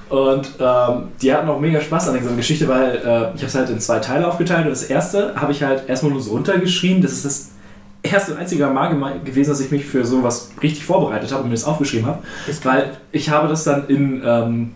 Und 0.10 0.50
ähm, 0.60 1.10
die 1.22 1.34
hatten 1.34 1.48
auch 1.50 1.60
mega 1.60 1.80
Spaß 1.80 2.08
an 2.08 2.14
der 2.14 2.22
gesamten 2.22 2.40
Geschichte, 2.40 2.68
weil 2.68 2.96
äh, 2.96 3.36
ich 3.36 3.42
habe 3.42 3.46
es 3.46 3.56
halt 3.56 3.70
in 3.70 3.80
zwei 3.80 4.00
Teile 4.00 4.28
aufgeteilt. 4.28 4.66
Und 4.66 4.72
das 4.72 4.84
erste 4.84 5.36
habe 5.36 5.52
ich 5.52 5.62
halt 5.64 5.88
erstmal 5.88 6.12
nur 6.12 6.22
so 6.22 6.32
runtergeschrieben. 6.32 7.02
Das 7.02 7.12
ist 7.12 7.26
das 7.26 7.50
erste 8.02 8.34
und 8.34 8.40
einzige 8.40 8.66
Mal 8.68 9.20
gewesen, 9.24 9.50
dass 9.50 9.60
ich 9.60 9.72
mich 9.72 9.86
für 9.86 10.06
sowas 10.06 10.52
richtig 10.62 10.84
vorbereitet 10.86 11.32
habe 11.32 11.44
und 11.44 11.50
mir 11.50 11.56
das 11.56 11.66
aufgeschrieben 11.66 12.08
habe. 12.08 12.20
Weil 12.64 12.98
ich 13.12 13.30
habe 13.30 13.48
das 13.48 13.64
dann 13.64 13.88
in, 13.88 14.24
ähm, 14.26 14.72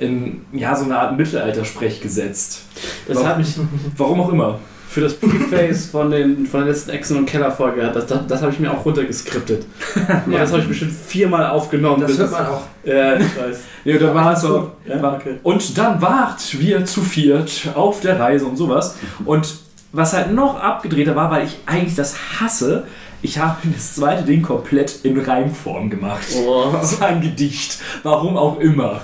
in 0.00 0.40
ja, 0.52 0.74
so 0.74 0.84
eine 0.84 0.98
Art 0.98 1.16
Mittelaltersprech 1.16 2.00
gesetzt. 2.00 2.62
Das 3.06 3.24
hat 3.24 3.38
mich 3.38 3.54
Warum 3.96 4.20
auch 4.20 4.32
immer. 4.32 4.58
Für 4.96 5.02
das 5.02 5.12
Preface 5.12 5.90
von, 5.90 6.10
den, 6.10 6.46
von 6.46 6.60
der 6.60 6.70
letzten 6.70 6.88
Echsen- 6.88 7.18
und 7.18 7.26
Keller-Folge, 7.26 7.90
das, 7.92 8.06
das, 8.06 8.26
das 8.26 8.40
habe 8.40 8.50
ich 8.50 8.58
mir 8.58 8.72
auch 8.72 8.82
runtergeskriptet. 8.82 9.66
ja. 10.08 10.38
Das 10.38 10.52
habe 10.52 10.62
ich 10.62 10.68
bestimmt 10.68 10.92
viermal 10.92 11.50
aufgenommen. 11.50 12.00
Das 12.00 12.16
hört 12.16 12.32
man 12.32 12.46
auch. 12.46 12.62
Ja, 12.82 13.16
ich 13.16 13.36
weiß. 13.36 13.58
Ja, 13.84 13.98
da 13.98 14.14
war 14.14 14.32
es 14.32 14.40
so. 14.40 14.72
Ja, 14.86 15.12
okay. 15.12 15.34
Und 15.42 15.76
dann 15.76 16.00
wart 16.00 16.58
wir 16.58 16.86
zu 16.86 17.02
viert 17.02 17.68
auf 17.74 18.00
der 18.00 18.18
Reise 18.18 18.46
und 18.46 18.56
sowas. 18.56 18.96
Und 19.26 19.56
was 19.92 20.14
halt 20.14 20.32
noch 20.32 20.58
abgedrehter 20.58 21.14
war, 21.14 21.30
weil 21.30 21.44
ich 21.44 21.58
eigentlich 21.66 21.94
das 21.94 22.16
hasse, 22.40 22.84
ich 23.20 23.38
habe 23.38 23.58
das 23.74 23.96
zweite 23.96 24.22
Ding 24.22 24.40
komplett 24.40 25.00
in 25.02 25.20
Reimform 25.20 25.90
gemacht. 25.90 26.26
Oh. 26.42 26.68
Das 26.72 26.98
war 27.02 27.08
ein 27.08 27.20
Gedicht. 27.20 27.80
Warum 28.02 28.38
auch 28.38 28.60
immer. 28.60 29.02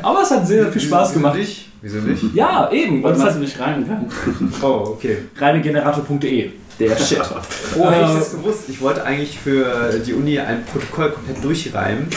Aber 0.00 0.22
es 0.22 0.30
hat 0.30 0.46
sehr 0.46 0.72
viel 0.72 0.80
Spaß 0.80 1.12
gemacht. 1.12 1.36
Nicht? 1.36 1.69
Wieso 1.82 1.98
nicht? 1.98 2.34
Ja, 2.34 2.70
eben. 2.70 2.96
Und 2.96 3.04
Weil 3.04 3.16
man 3.18 3.28
es 3.28 3.36
nicht 3.36 3.58
reimen 3.58 3.86
kann. 3.86 4.06
Oh, 4.62 4.94
okay. 4.96 5.18
reinegenerator.de. 5.36 6.50
Der 6.78 6.96
Shit. 6.96 7.20
Oh, 7.78 7.88
hätte 7.90 8.06
ich 8.12 8.18
das 8.18 8.30
gewusst. 8.32 8.64
Ich 8.68 8.80
wollte 8.80 9.04
eigentlich 9.04 9.38
für 9.38 10.00
die 10.04 10.12
Uni 10.12 10.38
ein 10.38 10.64
Protokoll 10.64 11.10
komplett 11.10 11.42
durchreimen. 11.44 12.08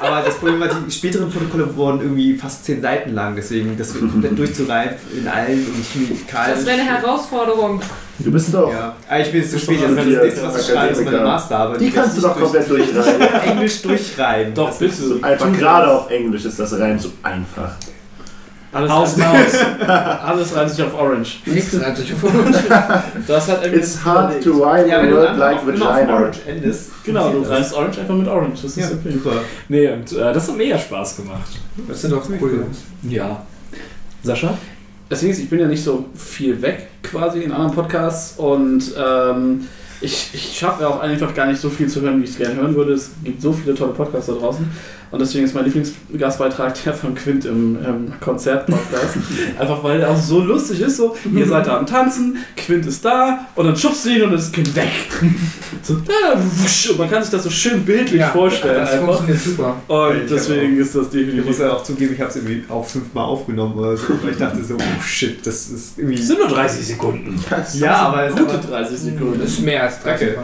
Aber 0.00 0.22
das 0.24 0.36
Problem 0.36 0.60
war, 0.60 0.68
die 0.68 0.90
späteren 0.90 1.30
Protokolle 1.30 1.76
wurden 1.76 2.00
irgendwie 2.00 2.34
fast 2.36 2.64
zehn 2.64 2.80
Seiten 2.80 3.14
lang. 3.14 3.36
Deswegen 3.36 3.76
das 3.76 3.98
komplett 3.98 4.38
durchzureimen 4.38 4.94
in 5.18 5.28
allen 5.28 5.66
und 5.66 5.84
chemikalisch. 5.84 6.56
Das 6.56 6.66
wäre 6.66 6.80
eine 6.80 6.90
Herausforderung. 6.90 7.80
Du 8.18 8.30
bist 8.30 8.54
doch. 8.54 8.70
Ja, 8.70 8.94
aber 9.08 9.20
ich 9.20 9.32
bin 9.32 9.40
jetzt 9.40 9.52
zu 9.52 9.58
spät. 9.58 9.80
doch 9.82 9.88
Das 9.94 9.98
ist 9.98 10.06
die 10.06 10.14
das 10.14 10.22
nächste, 10.24 10.42
was 10.42 10.60
ich 10.60 10.74
schreibe, 10.74 10.92
ist 10.92 11.04
meine. 11.04 11.20
Masterarbeit. 11.20 11.80
Die 11.80 11.90
kannst 11.90 12.16
du 12.16 12.20
doch 12.22 12.38
komplett 12.38 12.70
durchreiben. 12.70 13.18
durch 13.18 13.46
Englisch 13.46 13.82
durchreiben. 13.82 14.54
Doch, 14.54 14.78
bitte. 14.78 15.18
Einfach 15.22 15.52
gerade 15.52 15.90
auf 15.90 16.10
Englisch 16.10 16.44
ist 16.44 16.58
das 16.58 16.78
Reim 16.78 16.98
so 16.98 17.10
einfach. 17.22 17.76
Alles, 18.74 18.90
Haus, 18.90 19.16
Maus. 19.16 19.54
alles 19.88 20.56
reimt 20.56 20.70
sich 20.70 20.84
auf 20.84 20.94
Orange. 20.98 21.36
Nichts 21.46 21.80
reimt 21.80 21.96
sich 21.96 22.12
auf 22.12 22.18
Das 23.26 23.48
hat 23.48 23.62
irgendwie 23.62 23.80
It's 23.80 24.04
hard 24.04 24.42
to 24.42 24.50
rhyme 24.50 24.88
Ja, 24.88 25.00
a 25.00 25.10
word 25.10 25.28
einfach 25.28 25.38
like 25.38 25.66
vagina. 25.66 26.14
Orange 26.14 26.38
endest. 26.46 26.90
Genau, 27.04 27.30
du 27.30 27.42
reimst 27.42 27.72
Orange 27.72 28.00
einfach 28.00 28.14
mit 28.16 28.26
Orange. 28.26 28.62
Das 28.62 28.76
ist 28.76 28.76
Ja, 28.76 29.12
super. 29.12 29.32
Nee, 29.68 29.88
und 29.92 30.12
äh, 30.12 30.32
das 30.32 30.48
hat 30.48 30.56
mega 30.56 30.76
Spaß 30.76 31.16
gemacht. 31.16 31.60
Das 31.86 32.00
sind 32.02 32.12
doch 32.12 32.28
cool. 32.40 32.66
Ja. 33.08 33.42
Sascha? 34.24 34.58
Deswegen 35.10 35.32
ist, 35.32 35.38
ich 35.38 35.50
bin 35.50 35.60
ja 35.60 35.68
nicht 35.68 35.84
so 35.84 36.06
viel 36.16 36.60
weg 36.60 36.88
quasi 37.02 37.42
in 37.42 37.52
anderen 37.52 37.72
Podcasts 37.72 38.38
und 38.38 38.82
ähm, 38.98 39.66
ich, 40.00 40.30
ich 40.34 40.58
schaffe 40.58 40.88
auch 40.88 41.00
einfach 41.00 41.32
gar 41.34 41.46
nicht 41.46 41.60
so 41.60 41.70
viel 41.70 41.88
zu 41.88 42.00
hören, 42.00 42.20
wie 42.20 42.24
ich 42.24 42.30
es 42.30 42.38
gerne 42.38 42.56
hören 42.56 42.74
würde. 42.74 42.94
Es 42.94 43.10
gibt 43.22 43.40
so 43.40 43.52
viele 43.52 43.74
tolle 43.74 43.92
Podcasts 43.92 44.26
da 44.26 44.32
draußen 44.32 44.68
und 45.14 45.20
deswegen 45.20 45.44
ist 45.44 45.54
mein 45.54 45.64
Lieblingsgastbeitrag 45.64 46.74
der 46.82 46.92
von 46.92 47.14
Quint 47.14 47.44
im, 47.44 47.76
im 47.84 48.12
Konzertpodcast. 48.20 49.16
einfach 49.58 49.82
weil 49.84 49.98
der 49.98 50.10
auch 50.10 50.20
so 50.20 50.40
lustig 50.40 50.80
ist. 50.80 50.96
So, 50.96 51.14
ihr 51.32 51.46
seid 51.46 51.68
da 51.68 51.78
am 51.78 51.86
Tanzen, 51.86 52.36
Quint 52.56 52.84
ist 52.86 53.04
da 53.04 53.46
und 53.54 53.66
dann 53.66 53.76
schubst 53.76 54.04
du 54.04 54.10
ihn 54.10 54.22
und 54.22 54.30
dann 54.30 54.40
ist 54.40 54.52
Quint 54.52 54.74
weg. 54.74 54.90
so, 55.82 55.94
ah, 55.94 56.36
wusch, 56.36 56.90
und 56.90 56.98
man 56.98 57.08
kann 57.08 57.22
sich 57.22 57.30
das 57.30 57.44
so 57.44 57.50
schön 57.50 57.84
bildlich 57.84 58.24
vorstellen. 58.24 58.80
Das 58.80 58.92
einfach. 58.92 59.06
funktioniert 59.18 59.40
super. 59.40 59.76
Und 59.86 60.16
Ich 60.24 60.28
deswegen 60.30 60.76
ist 60.78 60.94
das 60.96 61.06
Ich 61.06 61.14
muss 61.14 61.26
definitiv. 61.26 61.58
ja 61.60 61.72
auch 61.72 61.82
zugeben, 61.84 62.14
ich 62.14 62.20
habe 62.20 62.30
es 62.30 62.36
irgendwie 62.36 62.64
auch 62.68 62.84
fünfmal 62.84 63.24
aufgenommen 63.24 63.78
oder 63.78 63.96
so. 63.96 64.04
Weil 64.20 64.32
ich 64.32 64.38
dachte 64.38 64.64
so, 64.64 64.74
oh 64.74 65.02
shit, 65.02 65.46
das 65.46 65.68
ist 65.70 65.96
irgendwie. 65.98 66.16
Das 66.16 66.26
sind 66.26 66.38
nur 66.40 66.48
30 66.48 66.86
Sekunden. 66.86 67.40
Ja, 67.74 67.96
aber 68.08 68.24
es 68.24 68.34
Gute 68.34 68.58
30 68.58 68.98
Sekunden. 68.98 69.40
Das 69.40 69.50
ist 69.50 69.60
mehr 69.62 69.84
als 69.84 70.02
30 70.02 70.28
Okay. 70.28 70.38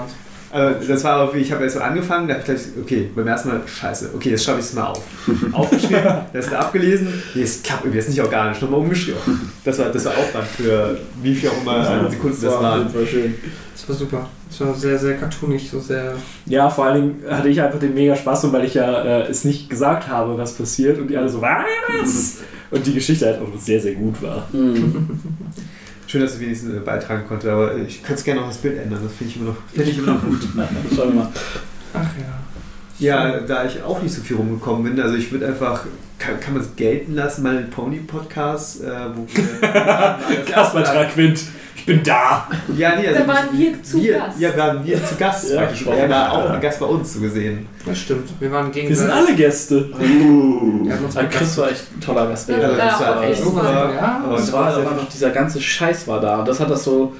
Also 0.52 0.88
das 0.88 1.04
war 1.04 1.12
aber, 1.12 1.34
wie 1.34 1.38
ich 1.38 1.52
habe 1.52 1.62
jetzt 1.62 1.74
so 1.74 1.80
angefangen, 1.80 2.26
da 2.26 2.34
habe 2.34 2.40
ich 2.42 2.46
gleich, 2.46 2.60
okay, 2.80 3.08
beim 3.14 3.26
ersten 3.26 3.50
Mal, 3.50 3.60
scheiße, 3.64 4.10
okay, 4.14 4.30
jetzt 4.30 4.44
schreibe 4.44 4.58
ich 4.58 4.66
es 4.66 4.72
mal 4.74 4.86
auf. 4.86 5.02
Aufgeschrieben, 5.52 6.02
das 6.32 6.46
ist 6.46 6.52
abgelesen, 6.54 7.22
nee, 7.34 7.42
es 7.42 7.62
klappt 7.62 7.84
irgendwie, 7.84 7.98
das 7.98 8.08
ist 8.08 8.16
nicht 8.16 8.24
organisch, 8.24 8.60
nochmal 8.60 8.80
umgeschrieben. 8.80 9.20
Das 9.64 9.78
war, 9.78 9.90
das 9.90 10.04
war 10.04 10.12
Aufwand 10.12 10.46
für 10.48 10.98
wie 11.22 11.34
viel 11.34 11.50
auch 11.50 11.60
immer 11.60 11.76
an 11.76 12.10
Sekunden 12.10 12.36
das 12.40 12.52
war 12.52 12.62
waren. 12.62 12.94
war 12.94 13.06
schön. 13.06 13.34
Das 13.74 13.88
war 13.88 13.96
super. 13.96 14.28
Das 14.48 14.60
war 14.60 14.74
sehr, 14.74 14.98
sehr 14.98 15.16
cartoonig, 15.16 15.70
so 15.70 15.78
sehr. 15.78 16.14
Ja, 16.46 16.68
vor 16.68 16.86
allen 16.86 17.00
Dingen 17.00 17.24
hatte 17.30 17.48
ich 17.48 17.62
einfach 17.62 17.78
den 17.78 17.94
mega 17.94 18.16
Spaß, 18.16 18.52
weil 18.52 18.64
ich 18.64 18.74
ja 18.74 19.02
äh, 19.02 19.30
es 19.30 19.44
nicht 19.44 19.70
gesagt 19.70 20.08
habe, 20.08 20.36
was 20.36 20.54
passiert 20.54 20.98
und 20.98 21.08
die 21.08 21.16
alle 21.16 21.28
so, 21.28 21.40
was? 21.40 22.38
Und 22.72 22.86
die 22.86 22.94
Geschichte 22.94 23.26
halt 23.26 23.40
auch 23.40 23.60
sehr, 23.60 23.80
sehr 23.80 23.94
gut 23.94 24.20
war. 24.20 24.48
Schön, 26.10 26.22
dass 26.22 26.34
ich 26.34 26.40
wenigstens 26.40 26.74
äh, 26.74 26.80
beitragen 26.80 27.24
konnte, 27.28 27.52
aber 27.52 27.76
ich 27.76 28.02
könnte 28.02 28.24
gerne 28.24 28.40
noch 28.40 28.48
das 28.48 28.58
Bild 28.58 28.76
ändern, 28.78 28.98
das 29.00 29.12
finde 29.12 29.30
ich 29.30 29.36
immer 29.36 29.50
noch, 29.50 29.56
finde 29.72 29.90
ich 29.92 29.98
immer 29.98 30.14
noch 30.14 30.22
gut. 30.24 30.40
Schauen 30.96 31.08
wir 31.10 31.14
mal. 31.14 31.28
Ach 31.94 32.10
ja. 32.18 32.34
Ja, 32.98 33.38
da 33.38 33.64
ich 33.64 33.80
auch 33.80 34.02
nicht 34.02 34.12
so 34.12 34.20
viel 34.20 34.36
rumgekommen 34.36 34.82
bin, 34.82 35.00
also 35.00 35.14
ich 35.14 35.30
würde 35.30 35.46
einfach, 35.46 35.84
kann, 36.18 36.40
kann 36.40 36.54
man 36.54 36.62
es 36.64 36.74
gelten 36.74 37.14
lassen, 37.14 37.44
mal 37.44 37.56
einen 37.56 37.70
Pony-Podcast, 37.70 38.82
äh, 38.82 38.90
wo 39.14 39.24
wir... 39.32 40.18
Gastbeitrag 40.52 41.14
Quint, 41.14 41.44
ich 41.80 41.86
bin 41.86 42.02
da. 42.02 42.46
Ja, 42.76 42.96
nee, 42.96 43.08
also 43.08 43.20
Da 43.20 43.26
waren 43.26 43.48
wir 43.58 43.82
zu 43.82 44.02
wir, 44.02 44.18
Gast. 44.18 44.38
Ja, 44.38 44.56
waren 44.56 44.84
wir 44.84 45.04
zu 45.04 45.16
Gast 45.16 45.50
Ja. 45.50 45.68
Er 45.94 46.10
war 46.10 46.32
auch 46.32 46.50
ein 46.50 46.60
Gast 46.60 46.78
bei 46.80 46.86
uns 46.86 47.14
so 47.14 47.20
gesehen. 47.20 47.66
Das 47.86 47.98
stimmt. 47.98 48.28
Wir 48.38 48.52
waren 48.52 48.70
gegen 48.70 48.88
Wir 48.88 48.96
sind 48.96 49.10
alle 49.10 49.34
Gäste. 49.34 49.88
Uh. 49.98 50.84
Wir 50.86 50.94
Aber 50.94 51.28
Chris 51.28 51.56
war 51.56 51.70
echt 51.70 51.84
ein 51.96 52.00
toller 52.00 52.28
Gastgeber. 52.28 52.60
Ja, 52.60 52.68
Also 52.68 52.76
das 52.76 53.00
war 53.00 53.24
jeden 53.26 53.42
super. 53.44 53.92
Ja, 53.94 54.24
Und 54.28 54.38
Das 54.38 54.52
war, 54.52 54.84
war 54.84 54.94
noch 54.94 55.08
dieser 55.08 55.30
ganze 55.30 55.60
Scheiß 55.60 56.06
war 56.06 56.20
da. 56.20 56.40
Und 56.40 56.48
das 56.48 56.60
hat 56.60 56.70
das 56.70 56.84
so, 56.84 57.14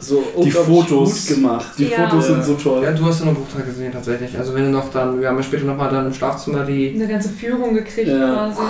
so 0.00 0.22
Die 0.44 0.50
Fotos. 0.50 1.26
gut 1.26 1.36
gemacht. 1.36 1.66
Die 1.76 1.88
Ja. 1.88 2.08
Fotos 2.08 2.26
sind 2.28 2.44
so 2.44 2.54
toll. 2.54 2.82
Ja, 2.84 2.92
du 2.92 3.04
hast 3.04 3.18
ja 3.20 3.26
noch 3.26 3.34
einen 3.34 3.44
Bruchteil 3.44 3.66
gesehen 3.66 3.92
tatsächlich. 3.92 4.38
Also 4.38 4.54
wenn 4.54 4.64
du 4.64 4.70
noch 4.70 4.90
dann, 4.92 5.20
wir 5.20 5.28
haben 5.28 5.36
ja 5.36 5.42
später 5.42 5.64
nochmal 5.64 5.90
dann 5.90 6.06
im 6.06 6.14
Schlafzimmer 6.14 6.64
die. 6.64 6.92
Eine 6.94 7.08
ganze 7.08 7.28
Führung 7.30 7.74
gekriegt 7.74 8.08
Ja. 8.08 8.32
quasi. 8.32 8.60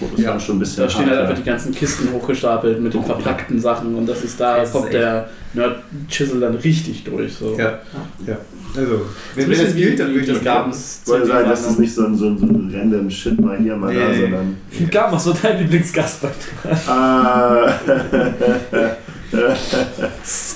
Gut, 0.00 0.08
das 0.16 0.24
Ja. 0.24 0.40
schon 0.40 0.56
ein 0.56 0.60
bisschen 0.60 0.84
Da 0.84 0.90
stehen 0.90 1.10
halt 1.10 1.20
einfach 1.20 1.36
die 1.36 1.44
ganzen 1.44 1.74
Kisten 1.74 2.08
hochgestapelt 2.12 2.80
mit 2.80 2.94
den 2.94 3.04
verpackten 3.04 3.60
Sachen 3.60 3.94
und 3.94 4.06
das 4.06 4.24
ist 4.24 4.40
da, 4.40 4.56
Das 4.56 4.68
ist 4.68 4.72
kommt 4.72 4.86
echt- 4.86 4.94
der 4.94 5.28
Nerd-Chisel 5.52 6.40
dann 6.40 6.54
richtig 6.54 7.04
durch. 7.04 7.34
So. 7.34 7.54
Ja. 7.58 7.80
ja. 8.26 8.38
Also, 8.76 9.00
wenn, 9.34 9.50
wenn 9.50 9.58
das 9.64 9.74
gilt, 9.74 9.98
dann 9.98 10.08
würde 10.14 10.20
ich 10.20 10.26
das. 10.28 10.42
Gabens- 10.44 11.00
Ich 11.04 11.10
wollte 11.10 11.26
sagen, 11.26 11.48
das 11.50 11.66
ist 11.66 11.78
nicht 11.80 11.92
so 11.92 12.04
ein, 12.06 12.14
so 12.16 12.26
ein, 12.26 12.38
so 12.38 12.46
ein 12.46 12.72
random 12.74 13.10
Shit 13.10 13.38
mal 13.40 13.58
hier, 13.58 13.74
mal 13.76 13.92
da, 13.92 14.08
Nee. 14.08 14.20
sondern. 14.20 14.56
Gab 14.90 15.10
noch 15.12 15.18
so 15.20 15.34
dein 15.42 15.58
Lieblingsgastbeitrag. 15.58 17.74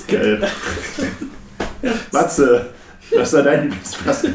Geil. 0.07 0.41
Matze, 2.11 2.65
was 3.15 3.33
war 3.33 3.43
dein 3.43 3.69
Lieblingsgast- 3.71 4.27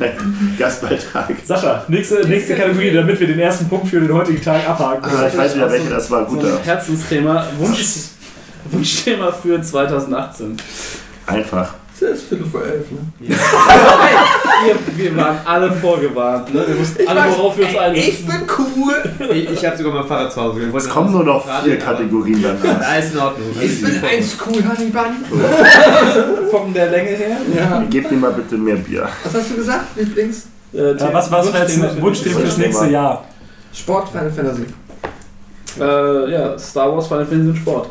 Gastbeitrag? 0.58 1.28
Sascha, 1.44 1.84
nächste, 1.88 2.26
nächste 2.26 2.54
Kategorie, 2.54 2.92
damit 2.92 3.18
wir 3.20 3.26
den 3.26 3.38
ersten 3.40 3.68
Punkt 3.68 3.88
für 3.88 4.00
den 4.00 4.12
heutigen 4.12 4.40
Tag 4.42 4.68
abhaken. 4.68 5.04
Ah, 5.04 5.26
ich 5.26 5.36
weiß 5.36 5.54
wieder, 5.56 5.70
welche 5.70 5.90
das 5.90 6.10
war. 6.10 6.28
So 6.28 6.36
Guter. 6.36 6.58
Herzensthema, 6.64 7.46
Wunsch, 7.58 7.84
Wunschthema 8.70 9.32
für 9.32 9.60
2018. 9.60 10.56
Einfach. 11.26 11.74
Das 12.00 12.10
ist 12.12 12.28
Viertel 12.28 12.46
vor 12.46 12.62
elf, 12.64 12.90
ne? 12.90 12.98
Wir, 14.62 14.76
wir 14.96 15.16
waren 15.16 15.38
alle 15.46 15.72
vorgewarnt, 15.72 16.52
ne? 16.52 16.64
Wir 16.66 16.78
wussten 16.78 17.08
alle, 17.08 17.30
worauf 17.36 17.56
wir 17.56 17.66
uns 17.66 17.76
einsetzen. 17.78 18.26
bin 18.26 18.46
cool! 18.58 18.94
Ich, 19.32 19.50
ich 19.50 19.64
habe 19.66 19.76
sogar 19.76 19.94
mein 19.94 20.06
Fahrrad 20.06 20.30
zu 20.32 20.40
Hause. 20.42 20.60
Es 20.76 20.88
kommen 20.88 21.10
nur 21.12 21.24
noch 21.24 21.62
vier 21.62 21.78
Kategorien 21.78 22.42
danach. 22.42 22.80
Alles 22.88 23.12
in 23.12 23.18
Ordnung. 23.18 23.48
Ich 23.58 23.80
bin 23.82 24.04
eins 24.04 24.36
cool, 24.46 24.62
Hannibal. 24.62 25.06
Von 26.50 26.74
der 26.74 26.90
Länge 26.90 27.10
her. 27.10 27.36
Ja. 27.56 27.82
Gebt 27.88 28.10
mir 28.10 28.18
mal 28.18 28.32
bitte 28.32 28.56
mehr 28.58 28.76
Bier. 28.76 29.08
Was 29.24 29.34
hast 29.34 29.50
du 29.50 29.56
gesagt? 29.56 29.96
Lieblings? 29.96 30.46
Äh, 30.74 30.94
Ja, 30.98 31.12
was 31.12 31.30
was 31.32 31.52
wäre 31.52 31.62
jetzt 31.66 31.82
ein 31.82 32.02
Wunschthema 32.02 32.40
fürs 32.40 32.58
nächste 32.58 32.86
Jahr? 32.90 33.24
Sport, 33.72 34.08
Final 34.10 34.30
Fantasy. 34.30 34.64
Äh, 35.80 36.32
ja, 36.32 36.58
Star 36.58 36.92
Wars 36.92 37.06
Final 37.06 37.24
Fantasy 37.24 37.48
und 37.50 37.56
Sport. 37.56 37.88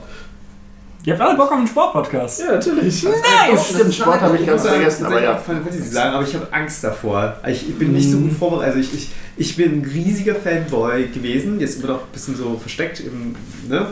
Ihr 1.06 1.14
habt 1.14 1.22
alle 1.22 1.38
Bock 1.38 1.52
auf 1.52 1.58
einen 1.58 1.68
Sportpodcast. 1.68 2.42
Ja, 2.42 2.52
natürlich. 2.54 3.04
Nice! 3.04 3.70
Stimmt, 3.74 3.94
Sport 3.94 4.20
habe 4.20 4.38
ich 4.38 4.46
ganz 4.46 4.68
vergessen, 4.68 5.06
aber 5.06 5.22
ja. 5.24 5.38
Fantasy 5.38 5.82
sagen, 5.82 6.16
aber 6.16 6.28
ich 6.28 6.36
habe 6.36 6.48
Angst 6.52 6.84
davor. 6.84 7.38
Ich, 7.48 7.70
ich 7.70 7.76
bin 7.78 7.94
nicht 7.94 8.12
so 8.12 8.18
gut 8.18 8.34
vorbereitet. 8.34 8.76
Also 8.76 8.80
ich, 8.80 8.94
ich, 8.94 9.10
ich 9.38 9.56
bin 9.56 9.82
ein 9.82 9.86
riesiger 9.86 10.36
Fanboy 10.36 11.08
gewesen, 11.08 11.60
jetzt 11.60 11.80
immer 11.80 11.94
noch 11.94 12.02
ein 12.02 12.12
bisschen 12.12 12.36
so 12.36 12.58
versteckt 12.58 13.00
im, 13.00 13.36
ne? 13.70 13.88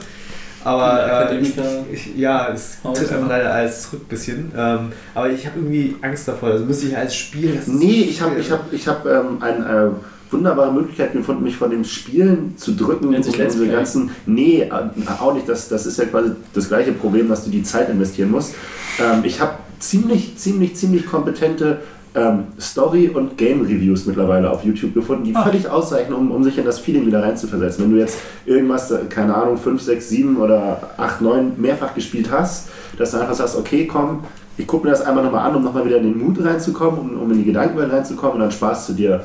Aber 0.63 1.31
äh, 1.31 1.39
ich, 1.39 1.53
ich, 1.93 2.17
ja, 2.17 2.49
es 2.49 2.79
tritt 2.81 3.11
einfach 3.13 3.29
leider 3.29 3.53
alles 3.53 3.83
zurück 3.83 4.01
ein 4.03 4.09
bisschen. 4.09 4.51
Ähm, 4.57 4.91
aber 5.13 5.29
ich 5.29 5.45
habe 5.45 5.59
irgendwie 5.59 5.95
Angst 6.01 6.27
davor. 6.27 6.49
Also 6.49 6.65
müsste 6.65 6.87
ich 6.87 6.97
als 6.97 7.15
Spiel. 7.15 7.61
Nee, 7.67 8.01
ich 8.01 8.21
habe 8.21 8.37
ich 8.37 8.51
hab, 8.51 8.73
ich 8.73 8.85
hab, 8.85 9.05
ähm, 9.05 9.41
eine 9.41 9.65
äh, 9.65 10.16
wunderbare 10.31 10.71
Möglichkeit 10.71 11.13
gefunden, 11.13 11.43
mich 11.43 11.57
von 11.57 11.69
dem 11.69 11.83
Spielen 11.83 12.53
zu 12.57 12.73
drücken 12.73 13.09
Nennt 13.09 13.25
sich 13.25 13.37
Let's 13.37 13.57
ganzen. 13.71 14.11
Nee, 14.25 14.61
äh, 14.61 14.71
auch 15.19 15.33
nicht. 15.33 15.47
Das, 15.47 15.69
das 15.69 15.85
ist 15.85 15.97
ja 15.97 16.05
quasi 16.05 16.31
das 16.53 16.67
gleiche 16.67 16.91
Problem, 16.91 17.29
dass 17.29 17.43
du 17.43 17.49
die 17.49 17.63
Zeit 17.63 17.89
investieren 17.89 18.31
musst. 18.31 18.55
Ähm, 18.99 19.21
ich 19.23 19.39
habe 19.39 19.53
ziemlich, 19.79 20.37
ziemlich, 20.37 20.75
ziemlich 20.75 21.05
kompetente 21.05 21.79
ähm, 22.15 22.45
Story- 22.59 23.09
und 23.09 23.37
Game-Reviews 23.37 24.05
mittlerweile 24.05 24.49
auf 24.49 24.63
YouTube 24.63 24.93
gefunden, 24.93 25.23
die 25.25 25.35
Ah. 25.35 25.43
völlig 25.43 25.69
ausreichen, 25.69 26.13
um, 26.13 26.31
um 26.31 26.43
sich 26.43 26.57
in 26.57 26.65
das 26.65 26.79
Feeling 26.79 27.05
wieder 27.05 27.21
reinzuversetzen. 27.21 27.83
Wenn 27.83 27.91
du 27.91 27.99
jetzt 27.99 28.17
irgendwas, 28.45 28.89
äh, 28.91 28.99
keine 29.09 29.35
Ahnung, 29.35 29.57
5, 29.57 29.81
6, 29.81 30.09
7 30.09 30.37
oder 30.37 30.91
8, 30.97 31.21
9 31.21 31.53
mehrfach 31.57 31.93
gespielt 31.93 32.31
hast, 32.31 32.69
dass 32.97 33.11
du 33.11 33.17
einfach 33.17 33.35
sagst, 33.35 33.55
okay, 33.55 33.85
komm, 33.85 34.21
ich 34.57 34.65
gucke 34.65 34.85
mir 34.85 34.91
das 34.91 35.01
einmal 35.01 35.23
nochmal 35.23 35.47
an, 35.47 35.55
um 35.55 35.63
nochmal 35.63 35.85
wieder 35.85 35.97
in 35.97 36.03
den 36.03 36.17
Mut 36.17 36.43
reinzukommen, 36.43 36.99
um, 36.99 37.21
um 37.21 37.31
in 37.31 37.37
die 37.37 37.45
Gedankenwelt 37.45 37.91
reinzukommen 37.91 38.35
und 38.35 38.39
dann 38.41 38.51
sparst 38.51 38.89
du 38.89 38.93
dir 38.93 39.23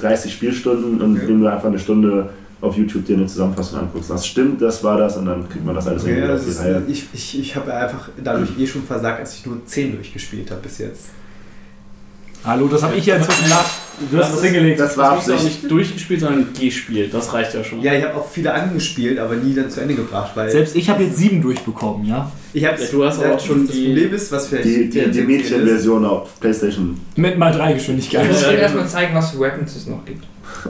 30 0.00 0.32
Spielstunden 0.32 1.00
und 1.00 1.16
indem 1.20 1.40
du 1.40 1.46
einfach 1.46 1.68
eine 1.68 1.78
Stunde 1.78 2.30
auf 2.60 2.76
YouTube 2.76 3.06
dir 3.06 3.16
eine 3.16 3.26
Zusammenfassung 3.26 3.80
anguckst. 3.80 4.10
Das 4.10 4.26
stimmt, 4.26 4.60
das 4.60 4.84
war 4.84 4.98
das 4.98 5.16
und 5.16 5.26
dann 5.26 5.48
kriegt 5.48 5.64
man 5.64 5.74
das 5.74 5.86
alles 5.86 6.02
Okay, 6.02 6.12
irgendwie 6.12 6.28
das 6.28 6.46
ist, 6.46 6.60
Reihe. 6.60 6.82
ich 6.88 7.06
ich, 7.12 7.40
ich 7.40 7.56
habe 7.56 7.72
einfach 7.72 8.10
dadurch 8.22 8.58
eh 8.58 8.66
schon 8.66 8.82
versagt, 8.82 9.20
als 9.20 9.34
ich 9.34 9.46
nur 9.46 9.64
10 9.64 9.94
durchgespielt 9.94 10.50
habe 10.50 10.60
bis 10.60 10.78
jetzt. 10.78 11.08
Hallo, 12.44 12.68
das 12.68 12.82
habe 12.82 12.96
ich 12.96 13.04
ja 13.06 13.16
inzwischen 13.16 13.48
nach. 13.50 13.64
Du 14.10 14.16
hast 14.16 14.32
das 14.32 14.42
hingelegt. 14.42 14.80
Das 14.80 14.96
war 14.96 15.10
Du 15.14 15.16
hast 15.20 15.30
auch 15.30 15.42
nicht 15.42 15.70
durchgespielt, 15.70 16.20
sondern 16.20 16.46
gespielt. 16.58 17.12
Das 17.12 17.30
reicht 17.34 17.52
ja 17.52 17.62
schon. 17.62 17.82
Ja, 17.82 17.92
ich 17.92 18.02
habe 18.02 18.14
auch 18.14 18.26
viele 18.30 18.52
angespielt, 18.54 19.18
aber 19.18 19.36
nie 19.36 19.54
dann 19.54 19.68
zu 19.70 19.82
Ende 19.82 19.94
gebracht, 19.94 20.30
weil 20.34 20.50
Selbst 20.50 20.74
ich 20.74 20.88
habe 20.88 21.02
jetzt 21.04 21.18
sieben 21.18 21.42
durchbekommen, 21.42 22.06
ja? 22.06 22.32
ich 22.54 22.64
habe 22.64 22.80
Ja, 22.82 22.88
du 22.90 23.04
hast 23.04 23.22
aber 23.22 23.34
auch 23.34 23.40
schon 23.40 23.66
das 23.66 23.76
die- 23.76 23.84
Problem 23.88 24.14
ist, 24.14 24.32
was 24.32 24.46
vielleicht 24.48 24.64
Die, 24.64 24.88
die, 24.88 25.10
die 25.10 25.20
Mädchenversion 25.20 26.06
auf 26.06 26.40
PlayStation. 26.40 26.98
Mit 27.16 27.36
mal 27.36 27.52
drei 27.52 27.74
Geschwindigkeit. 27.74 28.26
Ich 28.30 28.46
will 28.48 28.54
erstmal 28.58 28.88
zeigen, 28.88 29.14
was 29.14 29.32
für 29.32 29.40
Weapons 29.40 29.76
es 29.76 29.86
noch 29.86 30.02
gibt. 30.06 30.24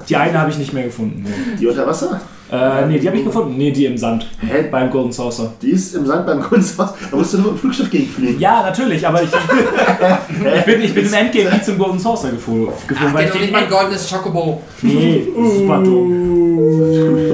Die 0.08 0.16
eine 0.16 0.38
habe 0.40 0.50
ich 0.50 0.58
nicht 0.58 0.72
mehr 0.72 0.84
gefunden. 0.84 1.24
Die 1.60 1.66
unter 1.68 1.86
Wasser? 1.86 2.20
Äh, 2.52 2.86
nee, 2.86 2.98
die 2.98 3.06
habe 3.06 3.16
ich 3.18 3.24
gefunden. 3.24 3.56
Nee, 3.56 3.70
die 3.70 3.86
im 3.86 3.96
Sand. 3.96 4.26
Hä? 4.40 4.64
Beim 4.70 4.90
Golden 4.90 5.12
Saucer. 5.12 5.52
Die 5.62 5.70
ist 5.70 5.94
im 5.94 6.04
Sand 6.06 6.26
beim 6.26 6.40
Kunsthaus. 6.42 6.90
Da 7.10 7.16
musst 7.16 7.32
du 7.34 7.38
nur 7.38 7.52
mit 7.52 7.58
dem 7.58 7.60
Flugschiff 7.60 7.90
gegenfliegen. 7.90 8.40
Ja, 8.40 8.62
natürlich, 8.62 9.06
aber 9.06 9.22
ich, 9.22 9.28
ich, 10.58 10.64
bin, 10.64 10.80
ich 10.82 10.94
bin 10.94 11.06
im 11.06 11.12
Endgame 11.14 11.50
nie 11.50 11.62
zum 11.62 11.78
Golden 11.78 11.98
Saucer 11.98 12.30
geflogen. 12.30 12.72
geflogen 12.88 13.14
ich 13.34 13.40
nicht 13.40 13.52
mein 13.52 13.68
goldenes 13.68 14.08
Chocobo. 14.10 14.60
Nee, 14.82 15.26
super 15.34 15.82
dumm. 15.82 16.26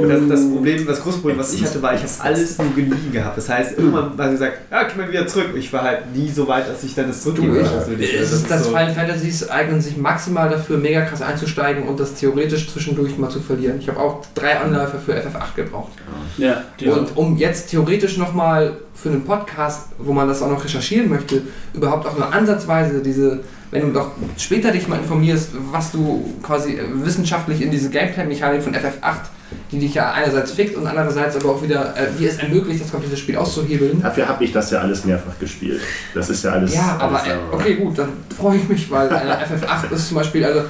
Das, 0.08 0.20
das 0.28 0.50
Problem, 0.50 0.86
das 0.86 1.00
große 1.02 1.18
Problem, 1.18 1.38
was 1.38 1.52
ich 1.54 1.64
hatte, 1.64 1.82
war, 1.82 1.94
ich 1.94 2.00
habe 2.02 2.10
alles 2.20 2.58
nur 2.58 2.74
geliehen 2.74 3.10
gehabt. 3.12 3.36
Das 3.36 3.48
heißt, 3.48 3.76
irgendwann 3.78 4.16
war 4.16 4.26
sie 4.26 4.32
gesagt, 4.32 4.58
ja, 4.70 4.84
komm 4.84 4.98
mal 5.02 5.10
wieder 5.10 5.26
zurück. 5.26 5.48
Ich 5.56 5.72
war 5.72 5.82
halt 5.82 6.14
nie 6.14 6.30
so 6.30 6.46
weit, 6.46 6.68
dass 6.68 6.82
ich 6.84 6.94
dann 6.94 7.08
das 7.08 7.22
konnte. 7.22 7.42
Das 7.60 7.86
Das, 8.20 8.32
ist 8.32 8.50
das 8.50 8.64
so- 8.64 8.70
Final 8.70 8.92
Fantasies 8.94 9.48
eignen 9.48 9.80
sich 9.80 9.96
maximal 9.96 10.48
dafür, 10.48 10.78
mega 10.78 11.02
krass 11.02 11.22
einzusteigen 11.22 11.84
und 11.84 11.98
das 11.98 12.14
theoretisch 12.14 12.70
zwischendurch 12.72 13.16
mal 13.18 13.28
zu 13.30 13.40
verlieren. 13.40 13.78
Ich 13.80 13.88
habe 13.88 13.98
auch 14.00 14.22
drei 14.34 14.58
Anläufe 14.58 14.98
für 15.06 15.12
FF8 15.12 15.54
gebraucht. 15.54 15.92
Ja, 16.36 16.64
die 16.78 16.88
Und 16.88 17.16
um 17.16 17.36
jetzt 17.36 17.70
theoretisch 17.70 18.16
nochmal 18.16 18.76
für 18.94 19.08
einen 19.08 19.24
Podcast, 19.24 19.88
wo 19.98 20.12
man 20.12 20.26
das 20.26 20.42
auch 20.42 20.50
noch 20.50 20.62
recherchieren 20.62 21.08
möchte, 21.08 21.42
überhaupt 21.72 22.06
auch 22.06 22.18
nur 22.18 22.32
ansatzweise 22.32 23.00
diese, 23.00 23.40
wenn 23.70 23.82
du 23.82 23.92
doch 23.92 24.10
später 24.36 24.72
dich 24.72 24.88
mal 24.88 24.98
informierst, 24.98 25.50
was 25.70 25.92
du 25.92 26.34
quasi 26.42 26.78
wissenschaftlich 26.94 27.62
in 27.62 27.70
diese 27.70 27.88
Gameplay-Mechanik 27.88 28.62
von 28.62 28.74
FF8, 28.74 29.28
die 29.70 29.78
dich 29.78 29.94
ja 29.94 30.12
einerseits 30.12 30.50
fickt 30.50 30.76
und 30.76 30.86
andererseits 30.88 31.36
aber 31.36 31.50
auch 31.50 31.62
wieder, 31.62 31.96
äh, 31.96 32.08
wie 32.18 32.26
es 32.26 32.38
ermöglicht, 32.38 32.82
das 32.82 32.90
komplette 32.90 33.16
Spiel 33.16 33.36
auszuhebeln. 33.36 34.02
Dafür 34.02 34.26
habe 34.26 34.44
ich 34.44 34.52
das 34.52 34.72
ja 34.72 34.80
alles 34.80 35.04
mehrfach 35.04 35.38
gespielt. 35.38 35.80
Das 36.14 36.28
ist 36.28 36.42
ja 36.42 36.50
alles. 36.50 36.74
Ja, 36.74 36.96
aber 36.98 37.22
alles 37.22 37.32
äh, 37.32 37.36
okay, 37.52 37.74
gut, 37.76 37.96
dann 37.96 38.08
freue 38.36 38.56
ich 38.56 38.68
mich, 38.68 38.90
weil 38.90 39.06
äh, 39.08 39.12
FF8 39.12 39.92
ist 39.92 40.08
zum 40.08 40.16
Beispiel, 40.16 40.44
also, 40.44 40.62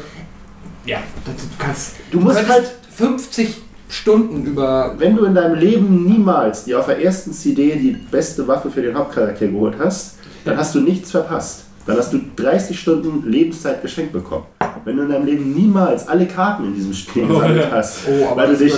ja, 0.85 0.99
du 1.25 1.33
kannst, 1.59 1.95
Du 2.11 2.21
musst 2.21 2.49
halt 2.49 2.71
50 2.97 3.66
Stunden 3.89 4.45
über 4.45 4.95
Wenn 4.99 5.17
du 5.17 5.25
in 5.25 5.35
deinem 5.35 5.55
Leben 5.55 6.05
niemals 6.05 6.65
dir 6.65 6.79
auf 6.81 6.87
der 6.87 7.03
ersten 7.03 7.33
CD 7.33 7.77
die 7.77 7.93
beste 8.11 8.47
Waffe 8.49 8.71
für 8.71 8.83
den 8.83 8.97
Hauptcharakter 8.97 9.47
geholt 9.47 9.75
hast, 9.79 10.17
dann 10.45 10.57
hast 10.57 10.75
du 10.75 10.81
nichts 10.81 11.11
verpasst. 11.11 11.65
Dann 11.87 11.97
hast 11.97 12.13
du 12.13 12.19
30 12.35 12.79
Stunden 12.79 13.31
Lebenszeit 13.31 13.81
geschenkt 13.81 14.13
bekommen. 14.13 14.45
Wenn 14.85 14.97
du 14.97 15.05
in 15.05 15.09
deinem 15.09 15.25
Leben 15.27 15.53
niemals 15.55 16.09
alle 16.09 16.27
Karten 16.27 16.65
in 16.65 16.75
diesem 16.75 16.93
Spiel 16.93 17.27
gesammelt 17.29 17.69
hast, 17.71 18.01
Oh, 18.09 18.27
aber 18.31 18.43
weil 18.43 18.49
du 18.49 18.65
dich, 18.65 18.75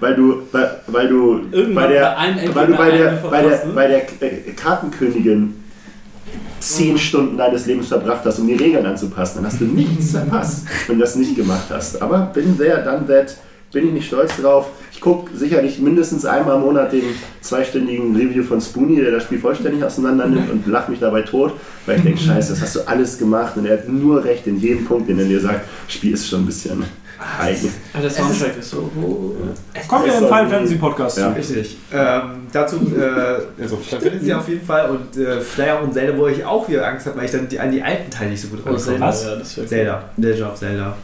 weil 0.00 0.14
du, 0.14 0.38
weil, 0.52 0.80
weil 0.86 1.08
du 1.08 1.40
Irgendwann 1.52 1.74
bei 1.74 1.86
der, 1.88 2.16
weil 2.54 2.66
du 2.66 2.74
bei 2.74 2.90
der, 2.90 3.06
bei 3.30 3.42
der, 3.42 3.50
verpassen. 3.52 3.74
bei 3.74 3.86
der 3.88 4.22
äh, 4.22 4.52
Kartenkönigin 4.52 5.54
10 6.60 6.98
Stunden 6.98 7.36
deines 7.36 7.66
Lebens 7.66 7.88
verbracht 7.88 8.22
hast, 8.24 8.38
um 8.38 8.46
die 8.46 8.54
Regeln 8.54 8.84
anzupassen, 8.86 9.36
dann 9.42 9.46
hast 9.52 9.60
du 9.60 9.64
nichts 9.64 10.10
verpasst, 10.12 10.66
wenn 10.86 10.96
du 10.98 11.02
das 11.04 11.14
nicht 11.16 11.36
gemacht 11.36 11.66
hast. 11.70 12.00
Aber 12.00 12.30
bin 12.34 12.56
there, 12.56 12.82
done 12.82 13.06
that, 13.06 13.36
bin 13.76 13.88
ich 13.88 13.92
nicht 13.92 14.06
stolz 14.06 14.34
drauf. 14.40 14.68
Ich 14.92 15.00
gucke 15.02 15.30
sicherlich 15.36 15.78
mindestens 15.78 16.24
einmal 16.24 16.56
im 16.56 16.62
Monat 16.62 16.90
den 16.92 17.02
zweistündigen 17.42 18.16
Review 18.16 18.42
von 18.42 18.60
Spoonie, 18.60 18.96
der 19.02 19.10
das 19.10 19.24
Spiel 19.24 19.38
vollständig 19.38 19.84
auseinander 19.84 20.26
nimmt 20.26 20.50
und 20.50 20.66
lacht 20.66 20.88
mich 20.88 20.98
dabei 21.00 21.20
tot, 21.22 21.52
weil 21.84 21.98
ich 21.98 22.02
denke, 22.02 22.18
scheiße, 22.20 22.52
das 22.54 22.62
hast 22.62 22.76
du 22.76 22.80
alles 22.88 23.18
gemacht 23.18 23.56
und 23.56 23.66
er 23.66 23.74
hat 23.78 23.88
nur 23.88 24.24
recht 24.24 24.46
in 24.46 24.58
jedem 24.58 24.84
Punkt, 24.86 25.08
den 25.08 25.18
er 25.18 25.26
dir 25.26 25.40
sagt. 25.40 25.66
Spiel 25.88 26.14
ist 26.14 26.26
schon 26.26 26.40
ein 26.42 26.46
bisschen 26.46 26.82
eigen. 27.40 27.70
Ah, 27.92 28.00
der 28.00 28.10
Soundtrack 28.10 28.58
ist 28.58 28.70
so. 28.70 28.90
Kommt 29.88 30.06
ja 30.06 30.14
im 30.14 30.24
Final 30.24 30.48
Fantasy 30.48 30.74
Podcast 30.76 31.18
Ja. 31.18 31.30
zu. 31.32 31.38
Richtig. 31.38 31.76
Ähm, 31.92 32.22
dazu, 32.52 32.76
äh, 32.98 33.62
also 33.62 33.76
Final 33.76 34.00
Fantasy 34.02 34.32
auf 34.32 34.48
jeden 34.48 34.66
Fall 34.66 34.90
und 34.90 35.16
äh, 35.20 35.40
Flare 35.42 35.82
und 35.84 35.92
Zelda, 35.92 36.16
wo 36.16 36.26
ich 36.28 36.42
auch 36.44 36.66
wieder 36.68 36.86
Angst 36.88 37.06
habe, 37.06 37.18
weil 37.18 37.26
ich 37.26 37.30
dann 37.32 37.48
die, 37.48 37.58
an 37.60 37.70
die 37.70 37.82
alten 37.82 38.10
Teile 38.10 38.30
nicht 38.30 38.40
so 38.42 38.48
gut 38.48 38.60
Oh, 38.64 38.68
rankomme. 38.70 38.84
Zelda, 38.86 39.06
Was? 39.08 39.24
ja, 39.24 39.36
das 39.36 39.54
Zelda, 39.68 40.04
Legend 40.16 40.42
of 40.50 40.54
Zelda. 40.56 40.96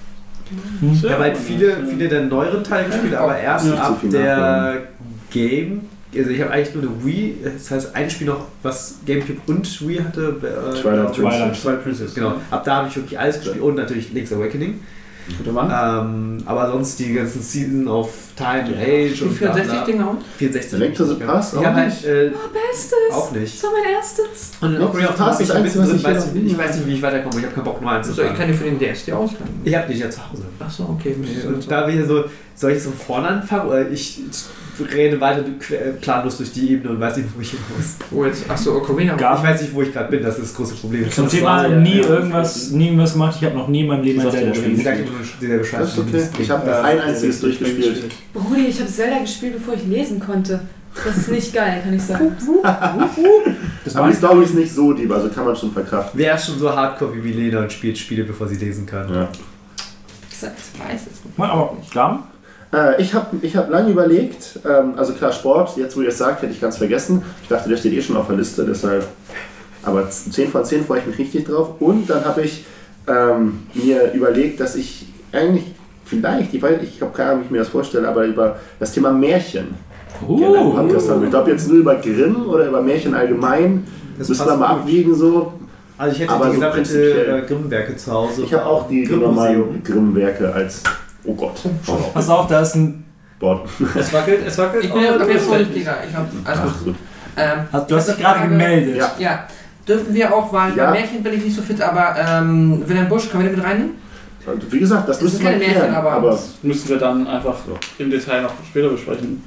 Ich 0.92 1.10
habe 1.10 1.22
halt 1.22 1.36
viele, 1.36 1.86
viele 1.86 2.08
der 2.08 2.24
neueren 2.24 2.62
Teile 2.64 2.86
gespielt, 2.86 3.14
aber 3.14 3.38
erst 3.38 3.66
Ja. 3.68 3.74
ab 3.74 4.00
der 4.04 4.82
Game. 5.30 5.82
Also 6.14 6.28
ich 6.30 6.42
habe 6.42 6.50
eigentlich 6.50 6.74
nur 6.74 6.82
eine 6.84 7.04
Wii, 7.04 7.36
das 7.42 7.70
heißt 7.70 7.96
ein 7.96 8.10
Spiel 8.10 8.26
noch, 8.26 8.44
was 8.62 8.96
Gamecube 9.06 9.40
und 9.46 9.88
Wii 9.88 9.96
hatte. 9.98 10.36
Äh, 10.42 10.78
Twilight 10.80 11.14
genau, 11.16 11.28
Princess. 11.30 11.62
Twilight 11.62 11.82
Princess, 11.84 12.14
genau. 12.14 12.34
Ab 12.50 12.64
da 12.64 12.76
habe 12.76 12.88
ich 12.88 12.96
wirklich 12.96 13.18
alles 13.18 13.40
gespielt 13.40 13.62
und 13.62 13.76
natürlich 13.76 14.12
Link's 14.12 14.32
Awakening. 14.32 14.80
Gute 15.38 15.52
Mann. 15.52 15.70
Ähm, 15.70 16.42
aber 16.46 16.70
sonst 16.72 16.98
die 16.98 17.14
ganzen 17.14 17.40
Season 17.42 17.86
of 17.88 18.10
Time 18.36 18.64
and 18.64 18.76
Age 18.76 19.18
Die 19.18 19.22
und 19.24 19.38
bla, 19.38 19.52
64 19.52 19.72
bla. 19.72 19.84
Dinge 19.84 20.06
auch? 20.08 20.16
64. 20.38 20.78
Link 20.80 20.94
to 20.96 21.04
the 21.04 21.14
Past 21.14 21.54
Ich 21.54 21.58
auch 21.58 21.62
nicht? 21.62 21.76
halt 21.76 22.04
äh, 22.04 22.30
Bestes! 22.52 22.92
auch 23.12 23.30
nicht. 23.32 23.54
Das 23.56 23.62
war 23.64 23.70
mein 23.82 23.92
erstes. 23.92 24.50
Und 24.60 24.80
Ocarina 24.80 25.08
the 25.08 25.12
of 25.12 25.16
Time 25.16 25.28
Past 25.28 25.40
ich 25.40 25.48
ist 25.48 25.54
ein 25.54 25.64
das 25.64 25.72
bisschen 25.74 25.80
Einzige, 25.82 26.02
drin, 26.02 26.16
was 26.16 26.16
weiß 26.24 26.26
ich 26.34 26.40
ich, 26.40 26.46
ich 26.46 26.52
noch 26.52 26.64
weiß 26.64 26.76
nicht, 26.76 26.86
wie 26.88 26.94
ich 26.94 27.02
weiterkomme. 27.02 27.38
Ich 27.38 27.44
habe 27.44 27.54
keinen 27.54 27.64
Bock, 27.64 27.80
nur 27.80 27.90
Also, 27.90 28.10
ich 28.12 28.18
einzufangen. 28.28 28.38
kann 28.38 28.48
dir 28.48 28.54
für 28.54 28.64
den 28.64 28.78
DS 28.78 29.04
die 29.04 29.12
ausleihen. 29.12 29.48
Ich 29.64 29.74
habe 29.76 29.86
dich 29.88 29.98
ja 30.00 30.10
zu 30.10 30.20
Hause. 30.30 30.42
Achso, 30.58 30.84
okay. 30.98 31.16
Nee, 31.18 31.46
Und 31.46 31.70
da 31.70 31.86
wieder 31.86 32.04
so, 32.06 32.24
soll 32.54 32.72
ich 32.72 32.82
so 32.82 32.90
vorne 32.90 33.28
anfangen 33.28 33.68
oder 33.68 33.88
ich 33.90 34.20
rede 34.94 35.20
weiter 35.20 35.44
que- 35.58 35.92
planlos 36.00 36.38
durch 36.38 36.52
die 36.52 36.72
Ebene 36.72 36.90
und 36.94 37.00
weiß 37.00 37.16
nicht, 37.18 37.28
wo 37.36 37.40
ich 37.40 37.50
hin 37.50 37.58
muss. 37.76 37.96
Oh, 38.10 38.24
jetzt, 38.24 38.48
achso, 38.48 38.76
Ocarina. 38.76 39.14
Gar- 39.14 39.36
Ich 39.38 39.42
weiß 39.44 39.62
nicht, 39.62 39.74
wo 39.74 39.82
ich 39.82 39.92
gerade 39.92 40.10
bin, 40.10 40.22
das 40.22 40.38
ist 40.38 40.48
das 40.50 40.54
große 40.54 40.74
Problem. 40.74 41.10
Zum 41.10 41.28
Thema 41.28 41.68
nie 41.68 41.98
ja. 41.98 42.04
irgendwas, 42.08 42.70
nie 42.70 42.86
irgendwas 42.86 43.12
gemacht. 43.12 43.36
Ich 43.38 43.44
habe 43.44 43.56
noch 43.56 43.68
nie 43.68 43.80
in 43.80 43.86
meinem 43.88 44.02
Leben 44.04 44.20
ein 44.20 44.30
Zelda 44.30 44.50
gespielt. 44.50 44.80
okay. 44.80 46.28
Ich 46.38 46.50
habe 46.50 46.66
das 46.66 46.84
ein 46.84 47.00
einziges 47.00 47.40
durchgespielt. 47.40 48.04
Brudi, 48.32 48.66
ich 48.68 48.80
habe 48.80 48.90
Zelda 48.90 49.18
gespielt, 49.18 49.54
bevor 49.54 49.74
ich 49.74 49.84
lesen 49.86 50.20
konnte. 50.20 50.60
Das 51.04 51.16
ist 51.16 51.28
nicht 51.30 51.54
geil, 51.54 51.80
kann 51.82 51.94
ich 51.94 52.02
sagen. 52.02 52.32
Das 53.84 53.96
Aber 53.96 54.08
die 54.08 54.14
Story 54.14 54.44
ist 54.44 54.54
nicht 54.54 54.74
so 54.74 54.92
deep, 54.92 55.10
also 55.10 55.28
kann 55.30 55.46
man 55.46 55.56
schon 55.56 55.72
verkraften. 55.72 56.20
Wer 56.20 56.34
ist 56.34 56.46
schon 56.46 56.58
so 56.58 56.70
hardcore 56.74 57.14
wie 57.14 57.20
Milena 57.20 57.60
und 57.60 57.72
spielt 57.72 57.96
Spiele, 57.96 58.24
bevor 58.24 58.46
sie 58.46 58.56
lesen 58.56 58.84
kann? 58.86 59.12
Ja. 59.12 59.28
Ich 60.30 60.36
sag, 60.36 60.52
Ich 60.74 60.80
weiß 60.80 61.00
es 61.02 61.24
nicht. 61.24 61.38
aber 61.38 61.76
Gaben? 61.94 62.18
Äh, 62.72 63.00
ich 63.00 63.14
habe 63.14 63.36
ich 63.42 63.56
hab 63.56 63.70
lange 63.70 63.90
überlegt, 63.90 64.60
ähm, 64.64 64.94
also 64.96 65.12
klar 65.12 65.32
Sport, 65.32 65.76
jetzt 65.76 65.96
wo 65.96 66.00
ihr 66.00 66.08
es 66.08 66.18
sagt, 66.18 66.42
hätte 66.42 66.52
ich 66.52 66.60
ganz 66.60 66.78
vergessen. 66.78 67.22
Ich 67.42 67.48
dachte, 67.48 67.68
der 67.68 67.76
steht 67.76 67.92
eh 67.92 68.02
schon 68.02 68.16
auf 68.16 68.26
der 68.26 68.36
Liste, 68.36 68.64
deshalb. 68.64 69.06
Aber 69.82 70.08
10 70.08 70.48
von 70.48 70.64
10 70.64 70.84
freue 70.84 71.00
ich 71.00 71.06
mich 71.06 71.18
richtig 71.18 71.46
drauf. 71.46 71.80
Und 71.80 72.08
dann 72.08 72.24
habe 72.24 72.42
ich 72.42 72.64
ähm, 73.08 73.64
mir 73.74 74.12
überlegt, 74.12 74.60
dass 74.60 74.76
ich 74.76 75.06
eigentlich 75.32 75.64
vielleicht, 76.04 76.54
ich, 76.54 76.62
weiß, 76.62 76.80
ich 76.82 77.00
habe 77.02 77.12
keine 77.12 77.30
Ahnung, 77.30 77.42
wie 77.42 77.46
ich 77.46 77.50
mir 77.50 77.58
das 77.58 77.68
vorstelle, 77.68 78.06
aber 78.08 78.24
über 78.24 78.56
das 78.78 78.92
Thema 78.92 79.10
Märchen 79.12 79.74
gerne 80.26 80.58
einen 80.58 80.68
Uh, 80.68 80.74
Podcast 80.74 81.10
haben. 81.10 81.24
Ich 81.24 81.30
glaube 81.30 81.50
jetzt 81.50 81.68
nur 81.68 81.78
über 81.78 81.96
Grimm 81.96 82.48
oder 82.48 82.66
über 82.68 82.82
Märchen 82.82 83.14
allgemein. 83.14 83.86
Das 84.18 84.28
Müssen 84.28 84.46
wir 84.46 84.56
mal 84.56 84.68
gut. 84.68 84.80
abwiegen 84.82 85.14
so. 85.14 85.52
Also 85.98 86.14
ich 86.14 86.22
hätte 86.22 86.32
Aber 86.32 86.46
die 86.46 86.52
so 86.52 86.60
gesammelte 86.60 87.44
Grimm-Werke 87.46 87.96
zu 87.96 88.12
Hause. 88.12 88.42
Ich 88.42 88.54
habe 88.54 88.66
auch 88.66 88.88
die, 88.88 89.04
Grimm-Werke 89.04 90.52
als. 90.52 90.82
Oh 91.24 91.34
Gott. 91.34 91.60
Oh, 91.86 91.92
pass 92.12 92.28
auf, 92.28 92.46
da 92.48 92.60
ist 92.60 92.74
ein. 92.74 93.04
Board. 93.38 93.68
Es 93.98 94.12
wackelt, 94.12 94.40
es 94.46 94.56
wackelt. 94.58 94.84
Ich 94.84 94.92
bin 94.92 95.02
Oh, 95.04 95.18
voll 95.18 95.56
fertig. 95.58 95.74
Digga. 95.74 95.96
Ich 96.08 96.14
hab. 96.14 96.26
Alles 96.44 96.60
Ach, 96.78 96.84
gut. 96.84 96.94
Ähm, 97.36 97.58
Du 97.88 97.96
hast 97.96 98.08
dich 98.08 98.16
gerade 98.18 98.38
Frage. 98.40 98.50
gemeldet. 98.50 98.96
Ja. 98.96 99.10
Ja, 99.18 99.48
dürfen 99.88 100.14
wir 100.14 100.32
auch, 100.34 100.52
weil 100.52 100.76
Ja. 100.76 100.86
bei 100.86 101.00
Märchen 101.00 101.22
bin 101.22 101.32
ich 101.34 101.44
nicht 101.44 101.56
so 101.56 101.62
fit, 101.62 101.80
aber 101.80 102.14
ähm, 102.18 102.82
Wilhelm 102.86 103.08
Busch, 103.08 103.28
können 103.30 103.42
wir 103.44 103.50
den 103.50 103.58
mit 103.58 103.66
reinnehmen? 103.66 103.92
Wie 104.70 104.78
gesagt, 104.78 105.08
das 105.08 105.18
Das 105.18 105.24
müssen 105.24 105.40
wir 105.40 105.50
keine 105.50 105.58
Märchen, 105.58 105.76
klären. 105.80 105.94
aber- 105.94 106.12
Aber 106.12 106.30
Das 106.30 106.50
müssen 106.62 106.88
wir 106.88 106.98
dann 106.98 107.26
einfach 107.26 107.54
im 107.98 108.10
Detail 108.10 108.42
noch 108.42 108.52
später 108.68 108.88
besprechen. 108.90 109.42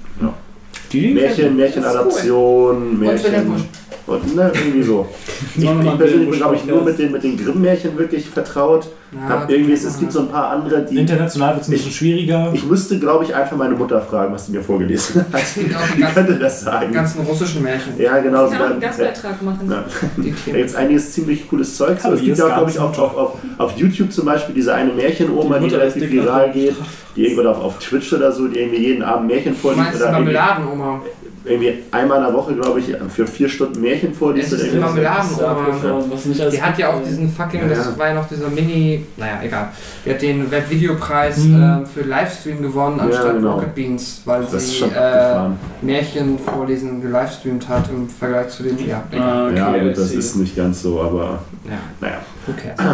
Die 0.92 1.14
Märchen, 1.14 1.56
Märchenadaption, 1.58 2.78
Und 2.92 3.02
Wilhelm 3.02 3.48
Busch. 3.48 3.60
Märchen. 3.62 3.70
Und, 4.08 4.36
ne, 4.36 4.52
irgendwie 4.54 4.84
so. 4.84 5.08
Ich, 5.58 5.64
persönlich 5.66 6.12
bin, 6.14 6.26
Busch 6.28 6.38
glaube 6.38 6.56
ich, 6.56 6.66
nur 6.66 6.84
mit 6.84 7.00
den, 7.00 7.12
mit 7.12 7.24
den 7.24 7.38
Grimm-Märchen 7.38 7.98
wirklich 7.98 8.30
vertraut. 8.30 8.88
Ja, 9.12 9.30
Hab 9.30 9.50
irgendwie, 9.50 9.72
es, 9.74 9.84
es 9.86 9.98
gibt 10.00 10.12
so 10.12 10.20
ein 10.22 10.28
paar 10.28 10.50
andere, 10.50 10.84
die. 10.84 10.98
International 10.98 11.54
wird 11.54 11.62
es 11.64 11.68
ein 11.70 11.72
bisschen 11.72 11.92
schwieriger. 11.92 12.52
Ich 12.54 12.66
müsste, 12.66 13.00
glaube 13.00 13.24
ich, 13.24 13.34
einfach 13.34 13.56
meine 13.56 13.76
Mutter 13.76 14.02
fragen, 14.02 14.34
was 14.34 14.46
sie 14.48 14.52
mir 14.52 14.62
vorgelesen 14.62 15.24
hat. 15.32 15.34
Auch 15.34 15.40
die 15.56 15.64
Die 15.64 15.70
ganzen, 16.02 16.16
könnte 16.16 16.36
das 16.40 16.62
sagen. 16.62 16.92
ganzen 16.92 17.22
russischen 17.22 17.64
Märchen. 17.64 17.94
Ja, 17.98 18.20
genau. 18.20 18.46
Ich 18.46 18.52
kann 18.52 18.62
auch 18.62 18.66
einen 18.72 18.82
Da- 18.82 18.88
Gastbeitrag 18.88 19.42
machen. 19.42 19.72
Ja. 19.72 19.84
Die 20.18 20.34
Da 20.52 20.58
gibt 20.58 20.70
es 20.70 20.76
einiges 20.76 21.14
ziemlich 21.14 21.48
cooles 21.48 21.76
Zeug. 21.78 21.98
Hallo, 22.04 22.16
es 22.16 22.22
gibt 22.22 22.38
ja 22.38 22.46
auch, 22.48 22.54
glaube 22.56 22.72
ich, 22.72 22.78
Garten. 22.78 23.00
auf, 23.00 23.16
auf, 23.18 23.34
auf, 23.58 23.78
YouTube 23.78 24.12
zum 24.12 24.26
Beispiel 24.26 24.54
diese 24.56 24.74
eine 24.74 24.92
Märchenoma, 24.92 25.60
Die 25.60 25.70
die 25.70 25.76
relativ 25.76 26.12
viral 26.12 26.52
geht, 26.52 26.76
die 27.16 27.26
irgendwo 27.28 27.48
auf, 27.50 27.62
auf 27.64 27.80
Twitch 27.80 28.12
oder 28.14 28.32
so, 28.32 28.48
die 28.48 28.60
irgendwie 28.60 28.84
jeden 28.88 29.04
Abend 29.04 29.28
Märchen 29.28 29.54
Du 29.54 29.60
vorliest. 29.60 29.84
meinst 29.86 30.00
die 30.00 30.04
Oder 30.04 30.12
Marmeladenoma. 30.12 31.02
Irgendwie 31.46 31.74
einmal 31.92 32.18
in 32.20 32.24
der 32.26 32.34
Woche, 32.34 32.54
glaube 32.56 32.80
ich, 32.80 32.88
für 33.10 33.28
vier 33.28 33.48
Stunden 33.50 33.82
Märchen 33.82 34.14
vorliest. 34.14 34.54
Ist 34.54 34.72
so. 34.72 34.78
Marmeladenoma. 34.78 36.04
Was 36.10 36.26
nicht 36.26 36.42
alles 36.42 36.54
Die 36.56 36.62
hat 36.62 36.78
ja 36.78 36.90
auch 36.94 37.02
diesen 37.04 37.30
fucking, 37.30 37.62
Ja, 37.62 37.68
das 37.68 37.86
ja. 37.86 37.98
war 37.98 38.08
ja 38.10 38.14
noch 38.16 38.28
dieser 38.28 38.50
Mini, 38.50 39.06
naja, 39.18 39.40
egal. 39.44 39.70
Die 40.06 40.10
hat 40.12 40.22
den 40.22 40.50
Webvideopreis 40.52 41.38
Mhm. 41.38 41.56
ähm, 41.64 41.86
für 41.86 42.02
Livestream 42.02 42.62
gewonnen, 42.62 42.98
Ja, 42.98 43.04
anstatt 43.06 43.34
genau. 43.36 43.54
Rocket 43.56 43.76
Beans, 43.76 44.22
weil 44.26 44.42
Das 44.44 44.54
ist 44.54 44.70
sie 44.72 44.76
schon 44.78 44.92
äh. 44.92 45.50
Märchen 45.82 46.40
vorlesen 46.40 47.02
gelivestreamt 47.02 47.68
hat 47.70 47.90
im 47.90 48.10
Vergleich 48.10 48.50
zu 48.50 48.64
den, 48.64 48.78
ja, 48.88 49.04
egal. 49.12 49.28
Ah, 49.28 49.48
okay, 49.48 49.88
ja, 49.88 49.94
das 49.94 50.12
ist 50.12 50.36
nicht 50.38 50.56
ganz 50.56 50.82
so, 50.82 51.02
aber 51.02 51.40
ja, 51.66 51.78
naja. 52.02 52.18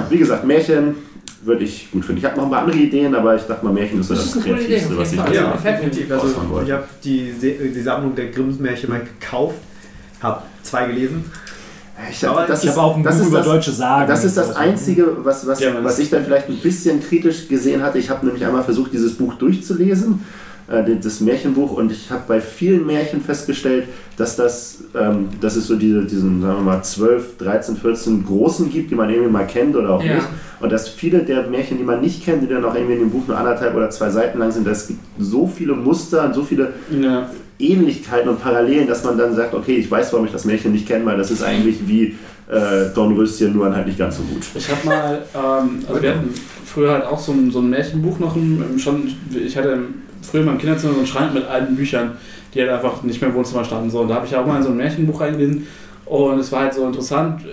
Wie 0.09 0.17
gesagt, 0.17 0.45
Märchen 0.45 0.95
würde 1.43 1.63
ich 1.63 1.89
gut 1.91 2.05
finden. 2.05 2.19
Ich 2.19 2.25
habe 2.25 2.37
noch 2.37 2.45
ein 2.45 2.51
paar 2.51 2.61
andere 2.61 2.77
Ideen, 2.77 3.15
aber 3.15 3.35
ich 3.35 3.41
dachte 3.43 3.65
mal, 3.65 3.73
Märchen 3.73 3.99
ist 3.99 4.07
so 4.07 4.13
Das 4.13 4.23
das, 4.25 4.35
ist 4.35 4.43
eine 4.45 4.53
coole 4.55 4.63
Idee, 4.65 4.79
Kreativste, 4.79 4.97
was 4.97 5.11
ich 5.13 5.35
ja. 5.35 5.57
Definitiv. 5.63 6.11
Also, 6.11 6.27
ich 6.65 6.71
habe 6.71 6.83
die, 7.03 7.33
die 7.75 7.81
Sammlung 7.81 8.15
der 8.15 8.27
Grimms 8.27 8.59
Märchen 8.59 8.89
mal 8.89 9.01
gekauft, 9.01 9.55
habe 10.21 10.41
zwei 10.63 10.87
gelesen. 10.87 11.25
Ich, 12.09 12.23
hab- 12.23 12.47
das 12.47 12.63
Ich 12.63 12.69
ist, 12.69 12.77
habe 12.77 12.87
auch 12.87 12.95
ein 12.97 13.03
das 13.03 13.15
Buch 13.15 13.21
ist 13.23 13.27
über 13.29 13.37
das, 13.39 13.47
deutsche 13.47 13.71
Sagen. 13.71 14.07
Das 14.07 14.23
ist 14.23 14.35
das 14.37 14.55
Einzige, 14.55 15.17
was, 15.23 15.45
was, 15.45 15.59
Ja, 15.59 15.71
was 15.83 15.99
ich 15.99 16.09
dann 16.09 16.23
vielleicht 16.25 16.49
ein 16.49 16.57
bisschen 16.57 16.99
kritisch 16.99 17.47
gesehen 17.47 17.83
hatte. 17.83 17.99
Ich 17.99 18.09
habe 18.09 18.25
nämlich 18.25 18.43
einmal 18.45 18.63
versucht, 18.63 18.91
dieses 18.93 19.13
Buch 19.15 19.35
durchzulesen, 19.35 20.23
äh, 20.71 20.95
das 21.01 21.19
Märchenbuch, 21.21 21.71
und 21.73 21.91
ich 21.91 22.09
habe 22.09 22.23
bei 22.27 22.39
vielen 22.41 22.85
Märchen 22.85 23.21
festgestellt, 23.21 23.85
dass, 24.17 24.35
das, 24.35 24.79
ähm, 24.99 25.29
dass 25.41 25.55
es 25.55 25.67
so 25.67 25.75
diese, 25.75 26.03
diesen, 26.05 26.41
sagen 26.41 26.57
wir 26.57 26.63
mal, 26.63 26.81
12, 26.83 27.37
13, 27.37 27.75
14 27.77 28.25
großen 28.25 28.69
gibt, 28.69 28.91
die 28.91 28.95
man 28.95 29.09
irgendwie 29.09 29.31
mal 29.31 29.45
kennt 29.47 29.75
oder 29.75 29.91
auch 29.91 30.03
Ja. 30.03 30.15
nicht. 30.15 30.27
Und 30.59 30.71
dass 30.71 30.87
viele 30.89 31.19
der 31.19 31.47
Märchen, 31.47 31.77
die 31.77 31.83
man 31.83 32.01
nicht 32.01 32.23
kennt, 32.23 32.43
die 32.43 32.47
dann 32.47 32.63
auch 32.63 32.75
irgendwie 32.75 32.93
in 32.93 32.99
dem 32.99 33.09
Buch 33.09 33.27
nur 33.27 33.37
anderthalb 33.37 33.75
oder 33.75 33.89
zwei 33.89 34.09
Seiten 34.09 34.37
lang 34.39 34.51
sind, 34.51 34.67
es 34.67 34.87
gibt 34.87 34.99
so 35.19 35.47
viele 35.47 35.73
Muster 35.73 36.25
und 36.25 36.35
so 36.35 36.43
viele 36.43 36.73
Ja. 36.91 37.29
Ähnlichkeiten 37.57 38.27
und 38.29 38.41
Parallelen, 38.41 38.87
dass 38.87 39.03
man 39.03 39.17
dann 39.17 39.35
sagt, 39.35 39.53
okay, 39.53 39.75
ich 39.75 39.89
weiß, 39.89 40.11
warum 40.13 40.25
ich 40.25 40.31
das 40.31 40.45
Märchen 40.45 40.71
nicht 40.71 40.87
kenne, 40.87 41.05
weil 41.05 41.17
das 41.17 41.29
ist 41.31 41.43
eigentlich 41.43 41.87
wie 41.87 42.15
äh, 42.51 42.89
Dornröschen, 42.93 43.53
nur 43.53 43.73
halt 43.73 43.85
nicht 43.87 43.97
ganz 43.99 44.17
so 44.17 44.23
gut. 44.23 44.43
Ich 44.55 44.69
habe 44.69 44.85
mal, 44.85 45.19
ähm, 45.33 45.79
also 45.87 46.01
wir 46.01 46.09
hatten 46.15 46.29
früher 46.65 46.91
halt 46.91 47.05
auch 47.05 47.19
so 47.19 47.31
ein, 47.31 47.51
so 47.51 47.59
ein 47.59 47.69
Märchenbuch 47.69 48.19
noch 48.19 48.35
im, 48.35 48.77
schon, 48.79 49.09
ich 49.33 49.55
hatte 49.55 49.69
im, 49.69 49.93
früher 50.21 50.41
in 50.41 50.47
meinem 50.47 50.57
Kinderzimmer 50.57 50.93
so 50.93 50.99
einen 50.99 51.07
Schrank 51.07 51.33
mit 51.33 51.45
alten 51.47 51.75
Büchern, 51.75 52.17
die 52.53 52.61
halt 52.61 52.71
einfach 52.71 53.03
nicht 53.03 53.21
mehr 53.21 53.29
im 53.29 53.35
Wohnzimmer 53.35 53.63
standen. 53.63 53.89
So, 53.89 54.01
und 54.01 54.09
da 54.09 54.15
habe 54.15 54.25
ich 54.25 54.35
auch 54.35 54.45
mal 54.45 54.57
in 54.57 54.63
so 54.63 54.69
ein 54.69 54.77
Märchenbuch 54.77 55.21
reingelesen 55.21 55.67
und 56.11 56.39
es 56.39 56.51
war 56.51 56.63
halt 56.63 56.73
so 56.73 56.85
interessant, 56.85 57.41
äh, 57.45 57.47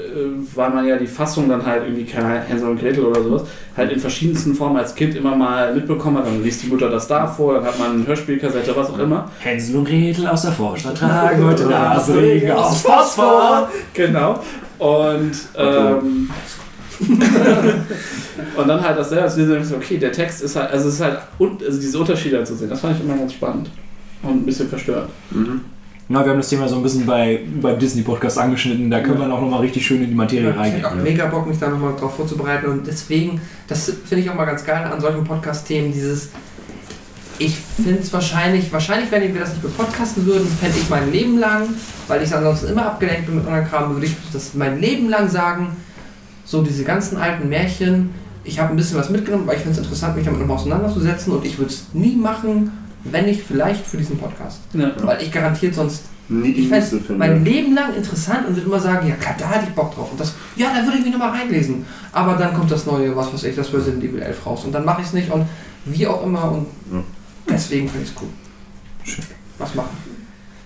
weil 0.56 0.70
man 0.70 0.84
ja 0.84 0.96
die 0.96 1.06
Fassung 1.06 1.48
dann 1.48 1.64
halt 1.64 1.84
irgendwie, 1.84 2.04
keine 2.04 2.40
Hänsel 2.40 2.68
und 2.68 2.80
Gretel 2.80 3.04
oder 3.04 3.22
sowas, 3.22 3.42
halt 3.76 3.92
in 3.92 4.00
verschiedensten 4.00 4.52
Formen 4.52 4.76
als 4.76 4.96
Kind 4.96 5.14
immer 5.14 5.36
mal 5.36 5.72
mitbekommen 5.72 6.18
hat. 6.18 6.26
Dann 6.26 6.42
liest 6.42 6.64
die 6.64 6.66
Mutter 6.66 6.90
das 6.90 7.06
da 7.06 7.28
vor, 7.28 7.54
dann 7.54 7.64
hat 7.64 7.78
man 7.78 7.92
eine 7.92 8.06
Hörspielkassette, 8.08 8.74
was 8.74 8.90
auch 8.90 8.98
immer. 8.98 9.30
Hänsel 9.38 9.76
und 9.76 9.84
Gretel 9.84 10.26
aus 10.26 10.42
der 10.42 10.50
Vorstadt 10.50 10.98
tragen 10.98 11.44
heute 11.44 11.66
Nasenregen 11.70 12.50
aus 12.50 12.82
Phosphor. 12.82 13.70
Genau. 13.94 14.40
Und, 14.80 15.38
ähm, 15.56 16.28
und 18.56 18.68
dann 18.68 18.80
halt 18.80 18.98
das 18.98 19.10
selber 19.10 19.28
zu 19.28 19.40
lesen 19.40 19.62
ich 19.62 19.76
okay, 19.76 19.98
der 19.98 20.12
Text 20.12 20.42
ist 20.42 20.56
halt, 20.56 20.70
also 20.70 20.88
es 20.88 20.94
ist 20.94 21.00
halt, 21.00 21.18
und, 21.38 21.62
also 21.62 21.80
diese 21.80 21.98
Unterschiede 21.98 22.42
zu 22.44 22.56
sehen, 22.56 22.68
das 22.68 22.80
fand 22.80 22.96
ich 22.96 23.04
immer 23.04 23.16
ganz 23.16 23.32
spannend. 23.32 23.70
Und 24.22 24.42
ein 24.42 24.46
bisschen 24.46 24.68
verstört. 24.68 25.08
Mhm. 25.30 25.60
Na, 26.10 26.24
wir 26.24 26.30
haben 26.30 26.38
das 26.38 26.48
Thema 26.48 26.66
so 26.66 26.76
ein 26.76 26.82
bisschen 26.82 27.04
bei, 27.04 27.40
beim 27.60 27.78
Disney-Podcast 27.78 28.38
angeschnitten. 28.38 28.90
Da 28.90 29.00
können 29.00 29.18
wir 29.18 29.26
auch 29.26 29.42
nochmal 29.42 29.60
richtig 29.60 29.86
schön 29.86 30.02
in 30.02 30.08
die 30.08 30.14
Materie 30.14 30.50
Ich 30.50 30.56
reingehen. 30.56 30.82
hätte 30.82 30.90
auch 30.90 31.02
mega 31.02 31.26
Bock, 31.26 31.46
mich 31.46 31.58
da 31.58 31.68
nochmal 31.68 31.94
drauf 31.96 32.16
vorzubereiten 32.16 32.66
und 32.66 32.86
deswegen, 32.86 33.40
das 33.68 33.92
finde 34.06 34.24
ich 34.24 34.30
auch 34.30 34.34
mal 34.34 34.46
ganz 34.46 34.64
geil 34.64 34.90
an 34.90 35.00
solchen 35.00 35.22
Podcast-Themen, 35.24 35.92
dieses, 35.92 36.30
ich 37.38 37.56
finde 37.56 38.00
es 38.00 38.12
wahrscheinlich, 38.12 38.72
wahrscheinlich, 38.72 39.10
wenn 39.12 39.34
wir 39.34 39.40
das 39.40 39.50
nicht 39.50 39.62
bepodcasten 39.62 40.24
würden, 40.24 40.48
fände 40.48 40.76
ich 40.78 40.88
mein 40.88 41.12
Leben 41.12 41.38
lang, 41.38 41.68
weil 42.08 42.22
ich 42.22 42.34
ansonsten 42.34 42.68
immer 42.68 42.86
abgelenkt 42.86 43.26
bin 43.26 43.36
mit 43.36 43.46
anderen 43.46 43.66
Kram, 43.68 43.92
würde 43.92 44.06
ich 44.06 44.16
das 44.32 44.54
mein 44.54 44.80
Leben 44.80 45.10
lang 45.10 45.28
sagen, 45.28 45.76
so 46.48 46.62
diese 46.62 46.82
ganzen 46.82 47.18
alten 47.18 47.48
Märchen, 47.50 48.10
ich 48.42 48.58
habe 48.58 48.70
ein 48.70 48.76
bisschen 48.76 48.98
was 48.98 49.10
mitgenommen, 49.10 49.46
weil 49.46 49.56
ich 49.56 49.62
finde 49.62 49.74
es 49.78 49.84
interessant, 49.84 50.16
mich 50.16 50.24
damit 50.24 50.40
nochmal 50.40 50.56
auseinanderzusetzen 50.56 51.34
und 51.34 51.44
ich 51.44 51.58
würde 51.58 51.70
es 51.70 51.84
nie 51.92 52.16
machen, 52.16 52.72
wenn 53.04 53.26
nicht 53.26 53.42
vielleicht 53.46 53.86
für 53.86 53.98
diesen 53.98 54.16
Podcast. 54.16 54.60
Ja. 54.72 54.90
Weil 55.02 55.22
ich 55.22 55.30
garantiert 55.30 55.74
sonst 55.74 56.04
Nie 56.30 56.52
die 56.52 56.62
ich 56.64 56.68
fände 56.68 57.14
mein 57.16 57.42
Leben 57.42 57.74
lang 57.74 57.94
interessant 57.94 58.46
und 58.46 58.54
würde 58.54 58.66
immer 58.66 58.80
sagen, 58.80 59.08
ja 59.08 59.14
klar, 59.14 59.34
da 59.38 59.50
hätte 59.50 59.64
ich 59.68 59.74
Bock 59.74 59.94
drauf. 59.94 60.10
Und 60.12 60.20
das, 60.20 60.34
ja, 60.56 60.68
da 60.74 60.84
würde 60.84 60.98
ich 60.98 61.04
mich 61.04 61.12
nochmal 61.12 61.30
reinlesen. 61.30 61.86
Aber 62.12 62.34
dann 62.34 62.52
kommt 62.52 62.70
das 62.70 62.84
neue, 62.84 63.16
was 63.16 63.32
weiß 63.32 63.44
ich, 63.44 63.56
das 63.56 63.72
Resident 63.72 64.04
Evil 64.04 64.20
11 64.20 64.44
raus. 64.44 64.64
Und 64.66 64.72
dann 64.72 64.84
mache 64.84 65.00
ich 65.00 65.06
es 65.06 65.14
nicht 65.14 65.30
und 65.30 65.46
wie 65.86 66.06
auch 66.06 66.22
immer. 66.26 66.52
Und 66.52 66.66
Ja. 66.92 67.02
deswegen 67.48 67.88
finde 67.88 68.04
ich 68.04 68.10
es 68.14 68.20
cool. 68.20 68.28
Schön. 69.04 69.24
Was 69.56 69.74
machen? 69.74 69.96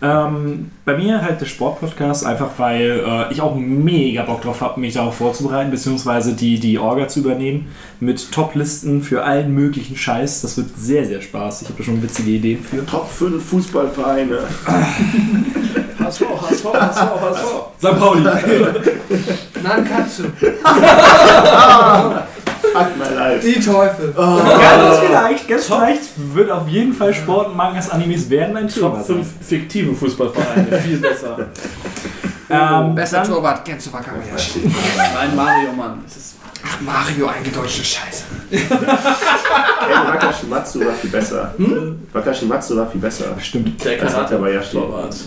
Ähm, 0.03 0.73
bei 0.85 0.97
mir 0.97 1.23
halt 1.23 1.41
der 1.41 1.47
Sportpodcast, 1.47 2.27
einfach 2.27 2.51
weil 2.57 3.05
äh, 3.07 3.33
ich 3.33 3.41
auch 3.41 3.55
mega 3.55 4.23
Bock 4.23 4.43
drauf 4.43 4.61
habe, 4.61 4.81
mich 4.81 4.95
darauf 4.95 5.15
vorzubereiten, 5.15 5.71
beziehungsweise 5.71 6.33
die, 6.33 6.59
die 6.59 6.77
Orga 6.81 7.07
zu 7.07 7.21
übernehmen 7.21 7.69
mit 8.01 8.33
Top-Listen 8.33 9.03
für 9.03 9.23
allen 9.23 9.55
möglichen 9.55 9.97
Scheiß. 9.97 10.43
Das 10.43 10.57
wird 10.57 10.71
sehr, 10.77 11.05
sehr 11.05 11.21
spaßig. 11.21 11.69
Ich 11.69 11.69
habe 11.69 11.79
da 11.79 11.85
schon 11.85 12.03
witzige 12.03 12.33
Ideen 12.33 12.65
für. 12.65 12.85
Top 12.85 13.09
5 13.09 13.45
Fußballvereine. 13.45 14.41
HSV, 16.01 16.23
HSV, 16.23 16.65
HSV, 16.65 17.05
HSV. 17.21 17.47
St. 17.79 17.99
Pauli. 18.01 18.23
Nankatsu. 19.63 20.25
Fuck 22.73 22.97
my 22.97 23.15
life. 23.15 23.47
Die 23.47 23.60
Teufel. 23.60 24.12
ganz 24.15 24.99
vielleicht, 24.99 25.49
ganz 25.49 25.67
vielleicht 25.67 26.34
wird 26.34 26.51
auf 26.51 26.68
jeden 26.68 26.92
Fall 26.92 27.12
Sport 27.15 27.49
und 27.49 27.57
Mangas, 27.57 27.91
Animes 27.91 28.28
werden 28.31 28.57
ein 28.57 28.68
Thema 28.68 28.89
Top 28.91 28.97
sein. 29.07 29.17
5 29.17 29.26
fiktive 29.47 29.94
Fußballvereine, 29.94 30.78
viel 30.81 30.99
besser. 30.99 31.36
Ähm, 32.51 32.94
Bester 32.94 33.18
dann, 33.23 33.28
Torwart, 33.28 33.65
Genzo 33.65 33.91
Wakabayashi. 33.94 34.60
Nein, 34.97 35.34
Mario, 35.34 35.73
Mann. 35.73 36.05
Ach, 36.62 36.81
Mario, 36.83 37.26
eingedeutschte 37.28 37.83
Scheiße. 37.83 38.25
Ey, 38.51 38.60
Wakashimatsu 40.07 40.81
war 40.84 40.92
viel 40.92 41.09
besser. 41.09 41.55
Wakashimatsu 42.12 42.76
war 42.76 42.91
viel 42.91 43.01
besser. 43.01 43.25
Stimmt. 43.41 43.83
der 43.83 43.97
Das 43.97 44.15
hat 44.15 44.31
der 44.31 44.36
Bayashi. 44.36 44.76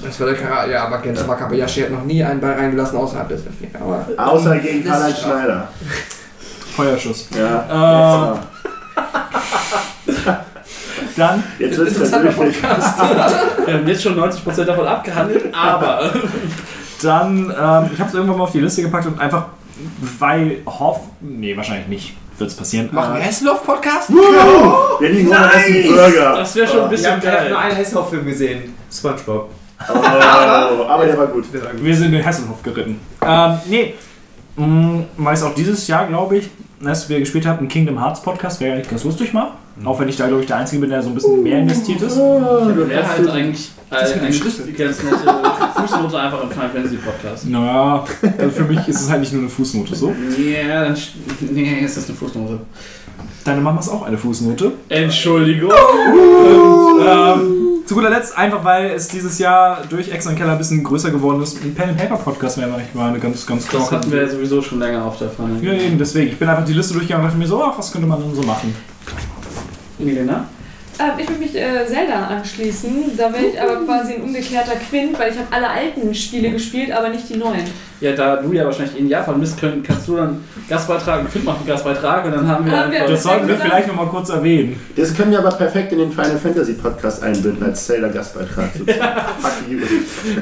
Das 0.05 0.19
war 0.19 0.27
der 0.27 0.35
Karate, 0.35 0.71
ja, 0.73 0.85
aber 0.85 0.99
Genzo 0.99 1.27
Wakabayashi 1.27 1.81
hat 1.81 1.89
noch 1.91 2.03
nie 2.03 2.23
einen 2.23 2.39
Ball 2.39 2.53
reingelassen 2.53 2.99
außerhalb 2.99 3.27
des. 3.29 3.41
Aber 3.73 4.05
Außer 4.17 4.59
gegen 4.59 4.83
ist- 4.87 5.21
Schneider. 5.21 5.67
Feuerschuss. 6.75 7.29
Ja. 7.37 8.39
Dann, 11.17 11.43
Jetzt 11.59 11.77
wird 11.77 11.87
es. 11.89 12.11
Podcast. 12.11 12.99
Wir 13.65 13.73
haben 13.73 13.87
jetzt 13.87 14.03
schon 14.03 14.19
90% 14.19 14.65
davon 14.65 14.85
abgehandelt, 14.85 15.53
aber 15.53 16.11
dann 17.01 17.37
ähm, 17.37 17.89
ich 17.93 17.99
habe 17.99 18.09
es 18.09 18.13
irgendwann 18.13 18.37
mal 18.37 18.43
auf 18.43 18.51
die 18.51 18.59
Liste 18.59 18.81
gepackt 18.81 19.05
und 19.05 19.19
einfach, 19.19 19.45
weil 20.19 20.57
Hoff, 20.65 20.99
nee, 21.21 21.55
wahrscheinlich 21.55 21.87
nicht, 21.87 22.17
wird 22.37 22.49
es 22.49 22.55
passieren. 22.57 22.89
Machen 22.91 23.13
wir 23.15 23.21
Hesselhoff-Podcast? 23.21 24.09
Wir 24.09 25.09
liegen 25.09 25.29
nur 25.29 25.39
noch 25.39 25.53
essen 25.53 25.83
Burger. 25.95 26.35
das 26.37 26.53
wäre 26.55 26.67
schon 26.67 26.79
ein 26.81 26.85
Ich 26.85 26.91
bisschen 26.91 27.11
habe 27.13 27.27
hab 27.27 27.39
nur 27.49 27.49
geil. 27.49 27.55
einen 27.67 27.75
Hesselhoff-Film 27.77 28.25
gesehen. 28.25 28.73
Spongebob. 28.91 29.49
Oh, 29.87 30.83
aber 30.87 31.05
der 31.05 31.17
war 31.17 31.27
gut. 31.27 31.45
Wir 31.81 31.95
sind 31.95 32.13
in 32.13 32.21
Hesselhoff 32.23 32.61
geritten. 32.63 32.99
Ähm, 33.21 33.57
nee. 33.67 33.93
Mm, 34.57 35.01
Weil 35.17 35.33
es 35.33 35.43
auch 35.43 35.53
dieses 35.53 35.85
Jahr, 35.87 36.07
glaube 36.07 36.37
ich, 36.37 36.49
als 36.83 37.07
wir 37.09 37.19
gespielt 37.19 37.45
haben, 37.45 37.65
ein 37.65 37.67
Kingdom 37.67 37.99
Hearts 38.01 38.21
Podcast, 38.21 38.59
wäre 38.59 38.73
eigentlich 38.75 38.89
ganz 38.89 39.03
lustig 39.03 39.33
mal. 39.33 39.51
Auch 39.83 39.99
wenn 39.99 40.07
ich 40.07 40.15
da, 40.15 40.27
glaube 40.27 40.41
ich, 40.41 40.47
der 40.47 40.57
Einzige 40.57 40.79
bin, 40.81 40.89
der 40.89 41.01
so 41.03 41.09
ein 41.09 41.15
bisschen 41.15 41.43
mehr 41.43 41.59
investiert 41.59 42.01
ist. 42.01 42.17
Wäre 42.17 43.07
halt 43.09 43.29
eigentlich, 43.29 43.71
Das 43.89 44.15
äh, 44.15 44.19
eigentlich 44.19 44.37
Schlüssel. 44.37 44.65
die 44.67 44.73
ganz 44.73 45.03
nette 45.03 45.17
Fußnote 45.75 46.17
einfach 46.17 46.43
im 46.43 46.49
Final 46.49 46.69
Fantasy 46.69 46.95
Podcast. 46.95 47.49
Naja, 47.49 48.05
also 48.37 48.49
für 48.51 48.63
mich 48.63 48.87
ist 48.87 49.01
es 49.01 49.09
halt 49.09 49.19
nicht 49.19 49.33
nur 49.33 49.41
eine 49.41 49.49
Fußnote 49.49 49.93
so. 49.95 50.13
Ja, 50.39 50.85
dann. 50.85 50.97
Nee, 51.51 51.81
ist 51.83 51.97
eine 52.07 52.17
Fußnote. 52.17 52.59
Deine 53.43 53.61
Mama 53.61 53.79
ist 53.81 53.89
auch 53.89 54.03
eine 54.03 54.17
Fußnote. 54.17 54.71
Entschuldigung. 54.89 55.69
Und, 55.71 57.05
ähm, 57.05 57.74
Zu 57.85 57.93
guter 57.93 58.09
Letzt, 58.09 58.35
einfach 58.35 58.63
weil 58.63 58.91
es 58.91 59.09
dieses 59.09 59.37
Jahr 59.37 59.83
durch 59.87 60.09
Ex 60.11 60.25
und 60.25 60.35
Keller 60.35 60.53
ein 60.53 60.57
bisschen 60.57 60.83
größer 60.83 61.11
geworden 61.11 61.43
ist, 61.43 61.63
ein 61.63 61.75
Pen 61.75 61.89
and 61.89 61.97
Paper 61.99 62.17
Podcast 62.17 62.57
wäre 62.57 62.73
eigentlich 62.73 62.95
mal 62.95 63.09
eine 63.09 63.19
ganz, 63.19 63.45
ganz 63.45 63.67
Das 63.67 63.91
hatten 63.91 64.11
wir 64.11 64.23
ja 64.23 64.27
sowieso 64.27 64.59
schon 64.59 64.79
länger 64.79 65.05
auf 65.05 65.19
der 65.19 65.29
Pfanne. 65.29 65.59
Ja, 65.61 65.71
eben, 65.71 65.95
deswegen. 65.99 66.31
Ich 66.31 66.39
bin 66.39 66.49
einfach 66.49 66.65
die 66.65 66.73
Liste 66.73 66.93
durchgegangen 66.93 67.23
und 67.23 67.29
dachte 67.29 67.39
mir 67.39 67.47
so, 67.47 67.63
ach, 67.63 67.77
was 67.77 67.91
könnte 67.91 68.07
man 68.07 68.19
denn 68.19 68.33
so 68.33 68.41
machen? 68.41 68.75
Milena? 69.99 70.47
Ähm, 70.97 71.11
ich 71.19 71.27
würde 71.29 71.39
mich 71.39 71.55
äh, 71.55 71.85
Zelda 71.85 72.27
anschließen. 72.27 73.17
Da 73.17 73.31
wäre 73.31 73.45
ich 73.45 73.61
aber 73.61 73.85
quasi 73.85 74.15
ein 74.15 74.23
umgekehrter 74.23 74.77
Quint, 74.89 75.19
weil 75.19 75.31
ich 75.31 75.37
habe 75.37 75.47
alle 75.51 75.69
alten 75.69 76.15
Spiele 76.15 76.49
gespielt, 76.51 76.91
aber 76.91 77.09
nicht 77.09 77.29
die 77.29 77.37
neuen. 77.37 77.65
Ja, 78.05 78.11
da 78.11 78.35
du 78.35 78.53
ja 78.53 78.63
wahrscheinlich 78.65 78.99
in 78.99 79.09
Japan 79.09 79.39
bist, 79.39 79.59
können, 79.59 79.81
kannst 79.81 80.07
du 80.07 80.15
dann 80.17 80.41
Gastbeitrag, 80.69 81.21
ein 81.21 81.31
Kind 81.31 81.43
macht 81.43 81.57
einen 81.57 81.67
Gastbeitrag 81.67 82.23
und 82.25 82.31
dann 82.33 82.47
haben 82.47 82.65
wir 82.65 82.77
Haben 82.79 82.91
wir-. 82.91 83.07
Das 83.07 83.23
sollten 83.23 83.47
wir 83.47 83.55
vielleicht 83.57 83.87
nochmal 83.87 84.05
kurz 84.07 84.29
erwähnen. 84.29 84.79
Das 84.95 85.11
können 85.15 85.31
wir 85.31 85.39
aber 85.39 85.49
perfekt 85.51 85.91
in 85.91 85.97
den 85.97 86.11
Final 86.11 86.37
Fantasy 86.37 86.73
Podcast 86.73 87.23
einbinden 87.23 87.63
als. 87.63 87.87
Fuck 87.87 88.03
you. 89.69 89.79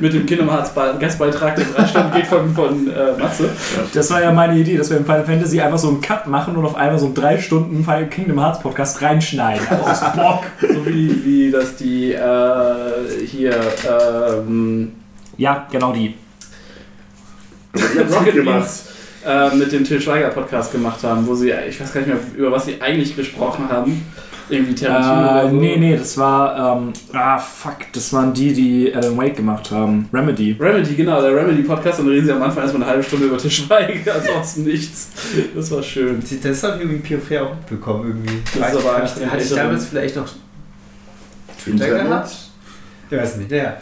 mit 0.02 0.14
dem 0.14 0.26
Kingdom 0.26 0.50
Hearts 0.52 0.72
Be- 0.72 0.96
Gastbeitrag, 1.00 1.56
der 1.56 1.66
drei 1.74 1.88
Stunden 1.88 2.12
geht 2.14 2.28
von, 2.28 2.54
von 2.54 2.88
äh, 2.90 3.18
Matze. 3.18 3.50
Das 3.94 4.12
war 4.12 4.22
ja 4.22 4.32
meine 4.34 4.58
Idee, 4.60 4.76
dass 4.78 4.90
wir 4.90 4.98
im 4.98 5.06
Final 5.06 5.24
Fantasy 5.24 5.62
einfach 5.62 5.78
so 5.78 5.88
einen 5.88 6.02
Cut 6.02 6.28
machen 6.28 6.56
und 6.58 6.66
auf 6.66 6.76
einmal 6.76 7.00
so 7.00 7.06
einen 7.06 7.16
drei 7.16 7.38
Stunden 7.38 7.84
Final 7.84 8.08
Kingdom 8.08 8.40
Hearts 8.40 8.60
Podcast 8.60 9.02
reinschneiden. 9.02 9.66
Aus 9.86 10.02
Bock. 10.16 10.44
So 10.62 10.86
wie, 10.86 11.24
wie 11.24 11.52
das 11.52 11.76
die 11.78 12.12
äh, 12.12 13.26
hier 13.26 13.56
ähm, 14.38 14.92
Ja, 15.38 15.66
genau 15.72 15.94
die. 15.94 16.16
Ich 17.76 17.82
hab's 18.00 18.12
gut 18.12 18.20
Rocket 18.20 18.34
gemacht. 18.36 18.60
Beans 18.60 18.86
äh, 19.26 19.56
mit 19.56 19.72
dem 19.72 19.84
Till 19.84 20.02
Schweiger 20.02 20.30
Podcast 20.30 20.72
gemacht 20.72 21.04
haben, 21.04 21.26
wo 21.26 21.34
sie, 21.34 21.52
ich 21.52 21.80
weiß 21.80 21.94
gar 21.94 22.02
nicht 22.02 22.10
mehr, 22.10 22.20
über 22.36 22.52
was 22.52 22.66
sie 22.66 22.82
eigentlich 22.82 23.16
gesprochen 23.16 23.70
haben. 23.70 24.06
Irgendwie 24.50 24.76
Tarantino 24.76 25.14
Äh, 25.16 25.42
oder 25.46 25.50
so. 25.50 25.56
nee, 25.56 25.78
nee, 25.78 25.96
das 25.98 26.18
war, 26.18 26.78
ähm, 26.78 26.92
ah, 27.14 27.40
fuck, 27.40 27.78
das 27.94 28.12
waren 28.12 28.34
die, 28.34 28.52
die 28.54 28.94
Alan 28.94 29.18
Wake 29.18 29.38
gemacht 29.38 29.72
haben. 29.72 30.10
Remedy. 30.12 30.58
Remedy, 30.60 30.96
genau, 30.96 31.22
der 31.22 31.34
Remedy-Podcast 31.34 32.02
und 32.02 32.08
da 32.08 32.12
reden 32.12 32.26
sie 32.26 32.34
am 32.34 32.44
Anfang 32.44 32.64
erstmal 32.64 32.84
eine 32.84 32.92
halbe 32.92 33.04
Stunde 33.04 33.28
über 33.28 33.38
Til 33.38 33.50
Schweiger, 33.50 34.16
ansonsten 34.16 34.64
nichts. 34.66 35.12
Das 35.56 35.72
war 35.72 35.82
schön. 35.82 36.22
Das 36.44 36.64
habe 36.64 36.76
ich 36.76 36.82
irgendwie 36.90 37.16
Fair 37.16 37.44
auch 37.46 37.56
mitbekommen 37.56 38.08
irgendwie. 38.10 38.60
Das 38.60 38.74
ist 38.74 38.86
aber 38.86 38.98
hatte, 38.98 39.44
ich 39.44 39.50
damals 39.50 39.86
vielleicht 39.86 40.18
noch 40.18 40.28
Twitter 41.64 41.88
gehabt? 41.88 42.36
Ich 43.10 43.18
weiß 43.18 43.38
nicht, 43.38 43.50
naja. 43.52 43.78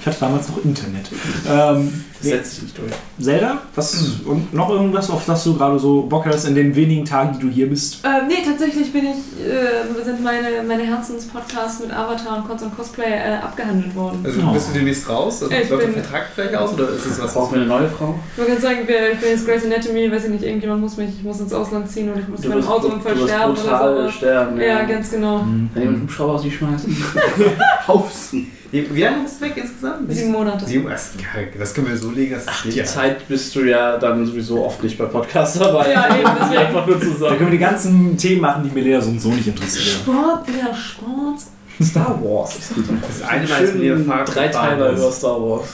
Ich 0.00 0.06
hatte 0.06 0.16
damals 0.20 0.48
noch 0.48 0.64
Internet. 0.64 1.08
Ähm, 1.48 2.04
Das 2.20 2.28
setzt 2.30 2.54
sich 2.54 2.62
nicht 2.64 2.78
durch. 2.78 2.92
Zelda? 3.20 3.58
Was, 3.74 4.04
und 4.24 4.52
noch 4.54 4.70
irgendwas, 4.70 5.10
auf 5.10 5.24
das 5.26 5.44
du 5.44 5.54
gerade 5.54 5.78
so 5.78 6.02
Bock 6.02 6.26
hast 6.26 6.44
in 6.46 6.54
den 6.54 6.74
wenigen 6.74 7.04
Tagen, 7.04 7.34
die 7.38 7.40
du 7.46 7.48
hier 7.52 7.68
bist? 7.68 8.00
Ähm, 8.04 8.26
nee, 8.28 8.42
tatsächlich 8.44 8.92
bin 8.92 9.04
ich, 9.06 9.44
äh, 9.46 10.04
sind 10.04 10.22
meine, 10.22 10.48
meine 10.66 10.84
Herzenspodcasts 10.84 11.80
mit 11.80 11.92
Avatar 11.92 12.38
und 12.38 12.48
Cons 12.48 12.62
und 12.62 12.76
Cosplay 12.76 13.04
äh, 13.12 13.36
abgehandelt 13.42 13.94
worden. 13.94 14.20
Also 14.24 14.40
Oh. 14.48 14.52
bist 14.52 14.68
du 14.68 14.72
demnächst 14.74 15.08
raus? 15.08 15.42
Also 15.42 15.54
Ich 15.54 15.68
läuft 15.70 15.82
der 15.82 15.86
bin- 15.88 16.02
Vertrag 16.02 16.34
gleich 16.34 16.56
aus 16.56 16.72
oder 16.74 16.88
ist 16.90 17.06
das 17.06 17.20
was? 17.22 17.34
Brauchen 17.34 17.54
wir 17.54 17.60
eine 17.62 17.68
neue 17.68 17.88
Frau? 17.88 18.14
Man 18.36 18.46
kann 18.46 18.60
sagen, 18.60 18.78
ich 18.82 18.86
bin 18.86 19.30
jetzt 19.30 19.46
Grey's 19.46 19.64
Anatomy, 19.64 20.10
weiß 20.10 20.24
ich 20.24 20.30
nicht, 20.30 20.44
irgendjemand 20.44 20.80
muss 20.80 20.96
mich, 20.96 21.10
ich 21.18 21.22
muss 21.24 21.40
ins 21.40 21.52
Ausland 21.52 21.90
ziehen 21.90 22.12
und 22.12 22.20
ich 22.20 22.28
muss 22.28 22.40
Du 22.40 22.48
bei 22.48 22.54
einem 22.56 22.66
Autounfall 22.68 23.16
sterben 23.16 23.52
oder 23.56 24.04
so. 24.04 24.10
sterben. 24.10 24.60
Ja, 24.60 24.82
ganz 24.84 25.10
genau. 25.10 25.40
Hm. 25.42 25.70
Wenn 25.74 25.82
jemand 25.82 25.98
einen 25.98 26.08
Hubschrauber 26.08 26.32
aus 26.34 26.42
die 26.42 26.50
schmeißen. 26.50 26.96
Auf 27.86 28.12
sie. 28.12 28.50
Wie 28.70 29.02
lange 29.02 29.22
bist 29.22 29.40
du 29.40 29.44
weg 29.46 29.52
insgesamt? 29.56 30.12
Sieben 30.12 30.32
Monate. 30.32 30.66
Sieben, 30.66 30.88
das, 30.88 31.12
das 31.58 31.74
können 31.74 31.88
wir 31.88 31.96
so 31.96 32.10
legen, 32.10 32.34
dass 32.34 32.44
das 32.44 32.62
Die 32.64 32.82
Zeit 32.84 33.26
bist 33.26 33.54
du 33.56 33.60
ja 33.64 33.96
dann 33.96 34.26
sowieso 34.26 34.64
oft 34.64 34.82
nicht 34.82 34.98
bei 34.98 35.06
Podcasts 35.06 35.58
dabei. 35.58 35.90
Ja, 35.92 36.06
eben, 36.14 36.28
deswegen. 36.40 36.58
Einfach 36.66 36.86
nur 36.86 36.96
Da 36.96 37.00
zusammen. 37.02 37.36
können 37.38 37.50
wir 37.50 37.58
die 37.58 37.64
ganzen 37.64 38.16
Themen 38.16 38.40
machen, 38.42 38.64
die 38.64 38.74
Milena 38.74 39.00
so 39.00 39.08
und 39.10 39.20
so 39.20 39.30
nicht 39.30 39.46
interessieren. 39.46 40.00
Sport, 40.02 40.46
ja, 40.48 40.74
Sport. 40.74 41.40
Star 41.82 42.18
Wars. 42.22 42.58
Das 43.06 43.28
eine 43.28 43.48
wir 43.48 43.56
Schönen 43.56 44.04
Fahrrad 44.06 44.34
drei 44.34 44.48
Teile 44.48 44.88
ist. 44.88 44.98
über 45.00 45.12
Star 45.12 45.40
Wars. 45.40 45.68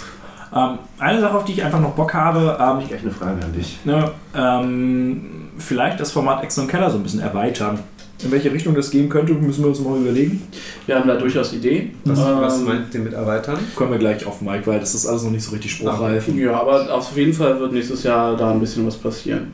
Ähm, 0.55 0.79
eine 0.99 1.21
Sache, 1.21 1.35
auf 1.37 1.45
die 1.47 1.53
ich 1.53 1.65
einfach 1.65 1.81
noch 1.81 1.93
Bock 1.95 2.15
habe, 2.15 2.57
ähm, 2.61 2.87
Gleich 2.87 3.01
eine 3.03 3.11
Frage 3.11 3.45
an 3.45 3.53
dich. 3.53 3.81
ne, 3.85 4.11
ähm, 4.37 5.49
vielleicht 5.59 5.99
das 5.99 6.13
Format 6.13 6.43
Exxon 6.45 6.69
Keller 6.69 6.91
so 6.91 6.99
ein 6.99 7.03
bisschen 7.03 7.21
erweitern. 7.21 7.79
In 8.25 8.31
welche 8.31 8.51
Richtung 8.53 8.75
das 8.75 8.91
gehen 8.91 9.09
könnte, 9.09 9.35
müssen 9.35 9.63
wir 9.63 9.69
uns 9.69 9.81
mal 9.81 9.99
überlegen. 10.01 10.43
Wir 10.87 10.97
haben 10.97 11.07
da 11.07 11.17
durchaus 11.17 11.53
Ideen. 11.53 11.95
Was, 12.05 12.19
was 12.19 12.59
Ähm, 12.59 12.65
meint 12.65 12.95
ihr 12.95 13.01
mit 13.01 13.13
erweitern? 13.13 13.59
Kommen 13.77 13.93
wir 13.93 13.99
gleich 13.99 14.25
auf 14.27 14.41
Mike, 14.41 14.67
weil 14.67 14.81
das 14.81 14.95
ist 14.95 15.07
alles 15.07 15.25
noch 15.25 15.31
nicht 15.31 15.45
so 15.45 15.53
richtig 15.53 15.73
spruchreif. 15.73 16.27
Ja, 16.35 16.59
aber 16.61 16.93
auf 16.95 17.15
jeden 17.17 17.35
Fall 17.35 17.61
wird 17.61 17.73
nächstes 17.73 18.03
Jahr 18.03 18.37
da 18.37 18.51
ein 18.51 18.61
bisschen 18.61 18.87
was 18.87 18.97
passieren. 18.97 19.53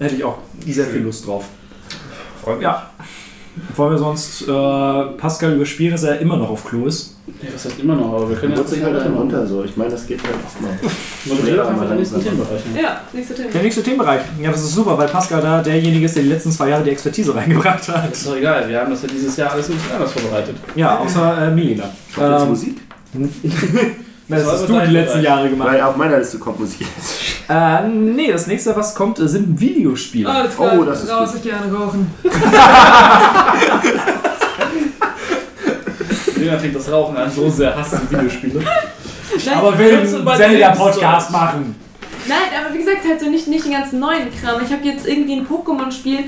Hätte 0.00 0.16
ich 0.16 0.24
auch 0.24 0.38
sehr 0.66 0.86
viel 0.86 1.02
Lust 1.02 1.26
drauf. 1.26 1.44
Freut 2.42 2.56
mich. 2.56 2.64
Ja. 2.64 2.90
Wollen 3.76 3.92
wir 3.92 3.98
sonst 3.98 4.42
äh, 4.42 5.16
Pascal 5.16 5.54
überspielen, 5.54 5.92
dass 5.92 6.02
er 6.04 6.18
immer 6.20 6.36
noch 6.36 6.50
auf 6.50 6.64
Klo 6.64 6.86
ist? 6.86 7.19
Ja, 7.42 7.48
das 7.52 7.64
heißt 7.64 7.78
immer 7.80 7.94
noch, 7.96 8.12
aber 8.14 8.30
wir 8.30 8.36
können 8.36 8.56
wird 8.56 8.68
sich 8.68 8.82
halt 8.82 9.04
runter 9.14 9.46
so. 9.46 9.64
Ich 9.64 9.76
meine, 9.76 9.90
das 9.90 10.06
geht 10.06 10.20
halt 10.22 10.34
auch 10.34 10.60
mal. 10.60 10.70
Moderiere 11.24 11.66
einfach 11.68 11.88
den 11.88 11.96
nächsten 11.98 12.22
Themenbereich. 12.22 12.60
ne? 12.74 12.82
Ja, 12.82 13.00
nächster 13.12 13.34
Thema. 13.34 13.48
Der 13.50 13.62
nächste 13.62 13.82
Themenbereich. 13.82 14.20
Ja, 14.42 14.50
das 14.50 14.62
ist 14.62 14.74
super, 14.74 14.96
weil 14.98 15.08
Pascal 15.08 15.40
da 15.40 15.62
derjenige 15.62 16.04
ist, 16.06 16.16
der 16.16 16.22
die 16.22 16.28
letzten 16.28 16.50
zwei 16.52 16.68
Jahre 16.70 16.84
die 16.84 16.90
Expertise 16.90 17.34
reingebracht 17.36 17.88
hat. 17.88 18.12
Ist 18.12 18.26
doch 18.26 18.36
egal, 18.36 18.68
wir 18.68 18.80
haben 18.80 18.90
das 18.90 19.02
ja 19.02 19.08
dieses 19.08 19.36
Jahr 19.36 19.52
alles 19.52 19.68
ein 19.68 19.74
bisschen 19.76 19.92
anders 19.94 20.12
vorbereitet. 20.12 20.56
Ja, 20.74 20.98
außer 20.98 21.46
äh, 21.46 21.50
Milena. 21.50 21.84
Kommt 22.14 22.30
jetzt 22.30 22.42
Ähm, 22.42 22.48
Musik? 22.48 22.76
Das 24.30 24.44
Das 24.44 24.52
hast 24.60 24.68
du 24.68 24.78
die 24.78 24.92
letzten 24.92 25.14
Bereich. 25.14 25.24
Jahre 25.24 25.48
gemacht. 25.50 25.68
Weil 25.72 25.80
auf 25.80 25.96
meiner 25.96 26.18
Liste 26.18 26.38
kommt 26.38 26.60
Musik 26.60 26.82
jetzt. 26.82 27.50
Äh, 27.50 27.88
nee, 27.88 28.30
das 28.30 28.46
nächste, 28.46 28.76
was 28.76 28.94
kommt, 28.94 29.18
äh, 29.18 29.26
sind 29.26 29.58
Videospiele. 29.58 30.28
Alles 30.30 30.54
klar, 30.54 30.78
Oh, 30.78 30.84
das 30.84 31.02
ist 31.02 31.10
raus, 31.10 31.32
gut. 31.32 31.40
ich 31.44 31.50
gerne 31.50 31.72
rauchen. 31.76 32.06
Lena 36.40 36.58
fängt 36.58 36.76
das 36.76 36.90
Rauchen 36.90 37.16
an, 37.16 37.30
so 37.30 37.48
sehr 37.48 37.74
hasst 37.76 37.92
sie 38.10 38.10
Videospiele. 38.16 38.60
Aber 39.54 39.78
will 39.78 39.96
einen 39.96 40.24
mal 40.24 40.36
Zelda-Podcast 40.36 41.30
machen. 41.30 41.74
Nein, 42.28 42.38
aber 42.64 42.74
wie 42.74 42.78
gesagt, 42.78 42.98
halt 43.08 43.20
so 43.20 43.28
nicht, 43.30 43.46
nicht 43.48 43.64
den 43.64 43.72
ganzen 43.72 43.98
neuen 44.00 44.28
Kram. 44.40 44.60
Ich 44.64 44.72
habe 44.72 44.84
jetzt 44.84 45.06
irgendwie 45.06 45.34
ein 45.34 45.46
Pokémon-Spiel, 45.46 46.24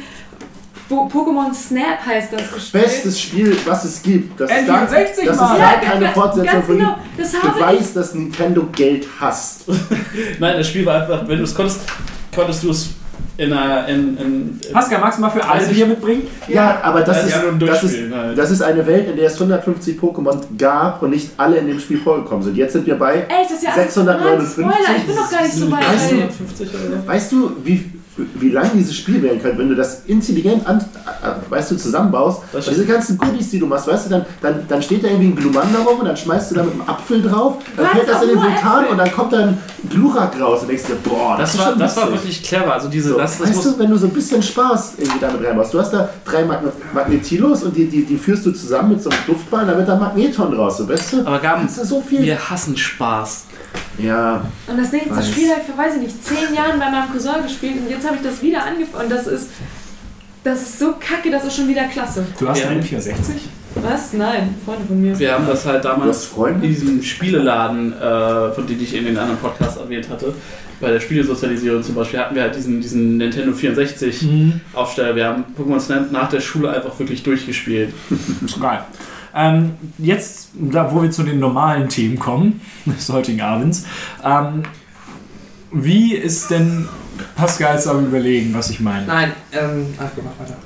wo 0.88 1.06
Pokémon 1.06 1.52
Snap 1.54 2.04
heißt 2.06 2.32
das 2.32 2.52
gespielt. 2.52 2.84
Bestes 2.84 3.20
Spiel, 3.20 3.56
was 3.66 3.84
es 3.84 4.02
gibt. 4.02 4.38
Das 4.40 4.50
ist 4.50 4.68
da, 4.68 4.84
N64 4.84 4.90
das 5.04 5.18
ist 5.18 5.40
da 5.40 5.58
Ja, 5.58 5.72
keine 5.82 6.00
ganz- 6.00 6.14
Fortsetzung 6.14 6.46
ganz 6.52 6.66
von 6.66 6.78
genau. 6.78 6.96
Das 7.16 7.32
Du 7.32 7.42
habe 7.42 7.58
ich. 7.58 7.64
weißt, 7.80 7.96
dass 7.96 8.14
Nintendo 8.14 8.66
Geld 8.72 9.06
hasst. 9.20 9.64
Nein, 10.38 10.56
das 10.58 10.68
Spiel 10.68 10.84
war 10.86 11.02
einfach, 11.02 11.26
wenn 11.28 11.38
du 11.38 11.44
es 11.44 11.54
konntest, 11.54 11.80
konntest 12.34 12.62
du 12.62 12.70
es 12.70 12.90
in 13.36 13.52
einer. 13.52 13.88
In, 13.88 14.16
in, 14.18 14.60
Pascal, 14.72 15.00
magst 15.00 15.18
du 15.18 15.22
mal 15.22 15.30
für 15.30 15.44
alle 15.48 15.66
Bier 15.66 15.86
mitbringen? 15.86 16.22
Ja, 16.48 16.80
aber 16.82 17.00
das, 17.02 17.16
Ja, 17.16 17.22
ist, 17.22 17.60
das, 17.60 17.82
ist, 17.84 18.12
halt. 18.12 18.38
das 18.38 18.50
ist 18.50 18.62
eine 18.62 18.86
Welt, 18.86 19.08
in 19.08 19.16
der 19.16 19.26
es 19.26 19.34
150 19.34 19.98
Pokémon 19.98 20.38
gab 20.58 21.02
und 21.02 21.10
nicht 21.10 21.30
alle 21.36 21.56
in 21.58 21.66
dem 21.66 21.78
Spiel 21.80 21.98
vorgekommen 21.98 22.42
sind. 22.42 22.56
Jetzt 22.56 22.72
sind 22.74 22.86
wir 22.86 22.96
bei. 22.98 23.14
Ey, 23.14 23.26
das 23.44 23.52
ist 23.52 23.62
ja 23.64 23.72
659. 23.74 24.64
Mann, 24.64 24.72
Spoiler, 24.74 24.96
ich 24.98 25.04
bin 25.06 25.16
doch 25.16 25.30
gar 25.30 25.42
nicht 25.42 25.54
so 25.54 25.70
weit. 25.70 25.80
Weißt 25.88 26.10
du- 26.10 26.16
ey. 26.16 26.28
50 26.30 26.68
oder 26.74 26.78
so. 27.02 27.08
Weißt 27.08 27.32
du, 27.32 27.50
wie, 27.64 27.90
wie 28.16 28.50
lang 28.50 28.70
dieses 28.74 28.94
Spiel 28.94 29.22
werden 29.22 29.40
könnte, 29.40 29.58
wenn 29.58 29.70
du 29.70 29.74
das 29.74 30.02
intelligent 30.06 30.66
an, 30.66 30.78
äh, 30.80 31.50
weißt 31.50 31.70
du, 31.70 31.76
zusammenbaust? 31.76 32.42
Das 32.52 32.66
diese 32.66 32.84
ganzen 32.84 33.16
Goodies, 33.16 33.50
die 33.50 33.58
du 33.58 33.66
machst, 33.66 33.86
weißt 33.88 34.06
du, 34.06 34.10
dann, 34.10 34.26
dann, 34.42 34.64
dann 34.68 34.82
steht 34.82 35.02
da 35.02 35.08
irgendwie 35.08 35.28
ein 35.28 35.36
Glumanda 35.36 35.80
rum 35.80 36.00
und 36.00 36.04
dann 36.04 36.16
schmeißt 36.16 36.50
du 36.50 36.56
da 36.56 36.62
mit 36.62 36.74
einem 36.74 36.82
Apfel 36.82 37.22
drauf, 37.22 37.56
dann 37.76 37.86
fällt 37.86 38.08
das 38.08 38.22
in 38.22 38.28
den 38.28 38.42
Vulkan 38.42 38.86
und 38.88 38.98
dann 38.98 39.10
kommt 39.12 39.32
da 39.32 39.38
ein 39.38 39.58
Glurak 39.88 40.38
raus 40.38 40.60
und 40.62 40.68
denkst 40.68 40.84
dir, 40.86 40.96
boah, 41.02 41.36
Das, 41.38 41.54
ist 41.54 41.60
war, 41.60 41.70
schon 41.70 41.78
das 41.78 41.96
war 41.96 42.10
wirklich 42.12 42.42
clever. 42.42 42.74
Also 42.74 42.88
diese, 42.88 43.10
So, 43.10 43.18
das, 43.18 43.38
das 43.38 43.48
weißt 43.48 43.64
du, 43.64 43.78
wenn 43.78 43.90
du 43.90 43.96
so 43.96 44.06
ein 44.06 44.12
bisschen 44.12 44.42
Spaß 44.42 44.94
irgendwie 44.98 45.18
damit 45.18 45.46
reinmachst, 45.46 45.72
du 45.72 45.80
hast 45.80 45.92
da 45.92 46.10
drei 46.24 46.44
Magn 46.44 46.70
Magnetilos 46.92 47.62
und 47.62 47.74
die, 47.74 47.86
die, 47.86 48.04
die 48.04 48.16
führst 48.18 48.44
du 48.44 48.52
zusammen 48.52 48.90
mit 48.90 49.02
so 49.02 49.08
einem 49.08 49.20
Duftball, 49.26 49.64
dann 49.66 49.78
wird 49.78 49.88
da 49.88 49.96
Magneton 49.96 50.52
raus, 50.52 50.76
so, 50.76 50.88
weißt 50.88 51.14
du? 51.14 51.20
aber 51.26 51.38
Gaben, 51.38 51.66
so 51.68 52.00
viel? 52.02 52.22
wir 52.22 52.50
hassen 52.50 52.76
Spaß. 52.76 53.44
Ja, 53.98 54.46
Und 54.66 54.78
das 54.78 54.90
nächste 54.92 55.14
Weiß. 55.16 55.28
Spiel 55.28 55.50
habe 55.50 55.60
ich 55.60 55.66
vor, 55.66 55.78
weiß 55.78 55.94
ich 55.96 56.02
nicht, 56.02 56.24
zehn 56.24 56.54
Jahren 56.54 56.78
bei 56.78 56.90
meinem 56.90 57.10
Cousin 57.12 57.42
gespielt 57.42 57.74
und 57.84 57.90
jetzt 57.90 58.06
habe 58.06 58.16
ich 58.16 58.22
das 58.22 58.42
wieder 58.42 58.64
angefangen. 58.64 59.04
Und 59.04 59.10
das 59.12 59.26
ist, 59.26 59.50
das 60.44 60.62
ist 60.62 60.78
so 60.78 60.94
kacke, 60.98 61.30
das 61.30 61.44
ist 61.44 61.56
schon 61.56 61.68
wieder 61.68 61.84
klasse. 61.84 62.26
Du 62.38 62.48
hast 62.48 62.60
Ja. 62.62 62.68
einen 62.68 62.82
64? 62.82 63.34
Was? 63.76 64.12
Nein, 64.12 64.54
Freunde 64.64 64.84
von 64.86 65.00
mir. 65.00 65.18
Wir 65.18 65.32
haben 65.32 65.46
das 65.46 65.64
halt 65.64 65.84
damals 65.84 66.28
in 66.52 66.60
diesem 66.60 67.02
Spieleladen, 67.02 67.92
äh, 67.94 68.52
von 68.52 68.66
dem 68.66 68.80
ich 68.82 68.94
in 68.94 69.04
den 69.04 69.16
anderen 69.16 69.38
Podcasts 69.40 69.76
erwähnt 69.78 70.08
hatte, 70.10 70.34
bei 70.80 70.90
der 70.90 71.00
Spielesozialisierung 71.00 71.82
zum 71.82 71.94
Beispiel, 71.94 72.18
hatten 72.20 72.34
wir 72.34 72.42
halt 72.42 72.56
diesen, 72.56 72.80
diesen 72.80 73.16
Nintendo 73.18 73.52
64 73.52 74.22
Mhm. 74.22 74.60
Aufsteller. 74.74 75.14
Wir 75.16 75.26
haben 75.26 75.44
Pokémon 75.56 75.80
Snap 75.80 76.10
nach 76.12 76.28
der 76.28 76.40
Schule 76.40 76.70
einfach 76.70 76.98
wirklich 76.98 77.22
durchgespielt. 77.22 77.94
Geil. 78.60 78.80
Ähm, 79.34 79.74
jetzt, 79.98 80.50
da, 80.54 80.92
wo 80.92 81.02
wir 81.02 81.10
zu 81.10 81.22
den 81.22 81.38
normalen 81.38 81.88
Themen 81.88 82.18
kommen, 82.18 82.60
des 82.86 83.08
heutigen 83.08 83.40
Abends, 83.40 83.86
ähm, 84.24 84.62
wie 85.72 86.14
ist 86.14 86.50
denn 86.50 86.88
Pascal 87.34 87.74
jetzt 87.74 87.88
am 87.88 88.06
überlegen, 88.06 88.54
was 88.54 88.70
ich 88.70 88.80
meine? 88.80 89.06
Nein, 89.06 89.32
ähm, 89.52 89.86
ach, 89.98 90.10
mach 90.16 90.44
weiter. 90.44 90.56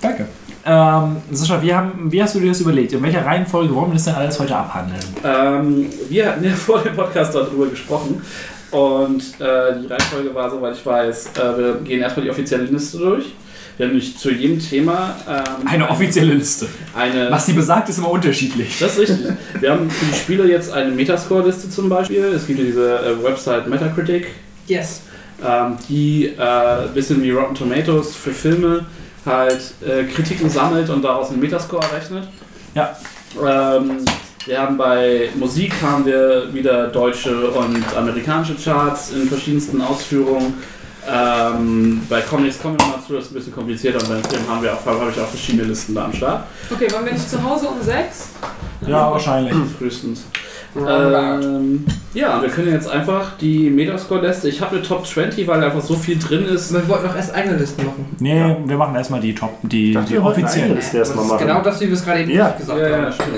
Danke. 0.00 0.26
Ähm, 0.66 1.16
Sascha, 1.30 1.60
wie, 1.62 1.74
haben, 1.74 2.10
wie 2.10 2.22
hast 2.22 2.34
du 2.34 2.40
dir 2.40 2.48
das 2.48 2.60
überlegt? 2.60 2.92
In 2.94 3.02
welcher 3.02 3.24
Reihenfolge 3.24 3.74
wollen 3.74 3.90
wir 3.90 3.94
das 3.94 4.04
denn 4.04 4.14
alles 4.14 4.40
heute 4.40 4.56
abhandeln? 4.56 5.02
Ähm, 5.22 5.90
wir 6.08 6.26
hatten 6.26 6.44
ja 6.44 6.50
vor 6.54 6.80
dem 6.80 6.96
Podcast 6.96 7.34
darüber 7.34 7.66
gesprochen 7.66 8.22
und 8.70 9.22
äh, 9.40 9.80
die 9.80 9.86
Reihenfolge 9.86 10.34
war, 10.34 10.50
soweit 10.50 10.74
ich 10.74 10.84
weiß, 10.84 11.26
äh, 11.36 11.58
wir 11.58 11.74
gehen 11.84 12.00
erstmal 12.00 12.24
die 12.24 12.30
offizielle 12.30 12.64
Liste 12.64 12.98
durch. 12.98 13.34
Wir 13.76 13.86
haben 13.86 13.92
nämlich 13.94 14.16
zu 14.16 14.30
jedem 14.30 14.58
Thema 14.60 15.16
ähm, 15.28 15.66
Eine 15.66 15.90
offizielle 15.90 16.34
Liste. 16.34 16.68
eine 16.96 17.30
Was 17.30 17.46
die 17.46 17.52
besagt, 17.54 17.88
ist 17.88 17.98
immer 17.98 18.10
unterschiedlich. 18.10 18.78
Das 18.78 18.92
ist 18.96 19.10
richtig. 19.10 19.32
Wir 19.60 19.70
haben 19.72 19.90
für 19.90 20.04
die 20.06 20.14
Spiele 20.16 20.48
jetzt 20.48 20.72
eine 20.72 20.92
Metascore-Liste 20.92 21.68
zum 21.70 21.88
Beispiel. 21.88 22.22
Es 22.24 22.46
gibt 22.46 22.60
ja 22.60 22.64
diese 22.66 22.98
äh, 23.00 23.24
Website 23.24 23.66
Metacritic, 23.66 24.28
Yes. 24.68 25.02
ähm, 25.44 25.76
die 25.88 26.26
äh, 26.38 26.40
ein 26.40 26.94
bisschen 26.94 27.20
wie 27.22 27.30
Rotten 27.32 27.54
Tomatoes 27.56 28.14
für 28.14 28.30
Filme 28.30 28.86
halt 29.26 29.60
äh, 29.84 30.04
Kritiken 30.04 30.48
sammelt 30.48 30.88
und 30.90 31.02
daraus 31.02 31.30
einen 31.30 31.40
Metascore 31.40 31.82
errechnet. 31.84 32.28
Ja. 32.74 32.96
Ähm, 33.44 34.04
wir 34.46 34.60
haben 34.60 34.76
bei 34.76 35.30
Musik 35.36 35.72
haben 35.82 36.04
wir 36.04 36.52
wieder 36.52 36.88
deutsche 36.88 37.48
und 37.50 37.82
amerikanische 37.96 38.54
Charts 38.54 39.12
in 39.12 39.26
verschiedensten 39.28 39.80
Ausführungen. 39.80 40.54
Ähm, 41.06 42.02
bei 42.08 42.20
Comics 42.22 42.60
kommen 42.60 42.78
wir 42.78 42.86
mal 42.86 42.98
zu, 43.06 43.14
das 43.14 43.24
ist 43.26 43.30
ein 43.32 43.34
bisschen 43.34 43.54
komplizierter 43.54 43.98
und 44.00 44.08
beim 44.08 44.24
Film 44.24 44.42
haben 44.48 44.62
wir 44.62 44.72
auch, 44.72 44.84
habe 44.86 45.10
ich 45.14 45.20
auch 45.20 45.26
verschiedene 45.28 45.64
Listen 45.64 45.94
da 45.94 46.06
am 46.06 46.12
Start. 46.12 46.44
Okay, 46.72 46.90
waren 46.92 47.04
wir 47.04 47.12
nicht 47.12 47.28
zu 47.28 47.42
Hause 47.42 47.68
um 47.68 47.82
sechs? 47.82 48.30
Ja, 48.86 49.10
wahrscheinlich. 49.10 49.54
Frühestens. 49.78 50.24
Ähm, 50.76 51.84
ja, 52.14 52.42
wir 52.42 52.48
können 52.48 52.72
jetzt 52.72 52.88
einfach 52.90 53.36
die 53.40 53.70
Metascore-Liste. 53.70 54.48
Ich 54.48 54.60
habe 54.60 54.76
eine 54.76 54.84
Top 54.84 55.06
20, 55.06 55.46
weil 55.46 55.62
einfach 55.62 55.80
so 55.82 55.94
viel 55.94 56.18
drin 56.18 56.46
ist. 56.46 56.72
Wir 56.72 56.88
wollten 56.88 57.06
noch 57.06 57.14
erst 57.14 57.32
eigene 57.32 57.56
Listen 57.58 57.84
machen. 57.86 58.06
Nee, 58.18 58.56
wir 58.64 58.76
machen 58.76 58.96
erstmal 58.96 59.20
die 59.20 59.34
Top, 59.34 59.56
die, 59.62 59.90
Ich 59.90 59.94
dachte, 59.94 60.12
die 60.14 60.18
offiziellen. 60.18 60.74
Liste 60.74 60.98
erstmal 60.98 61.26
machen. 61.26 61.46
genau 61.46 61.60
das, 61.62 61.80
wie 61.80 61.86
wir 61.86 61.94
es 61.94 62.04
gerade 62.04 62.22
eben 62.22 62.30
Ja. 62.32 62.50
gesagt 62.50 62.78
Ja, 62.80 62.88
ja, 62.88 63.02
haben. 63.04 63.12
stimmt. 63.12 63.30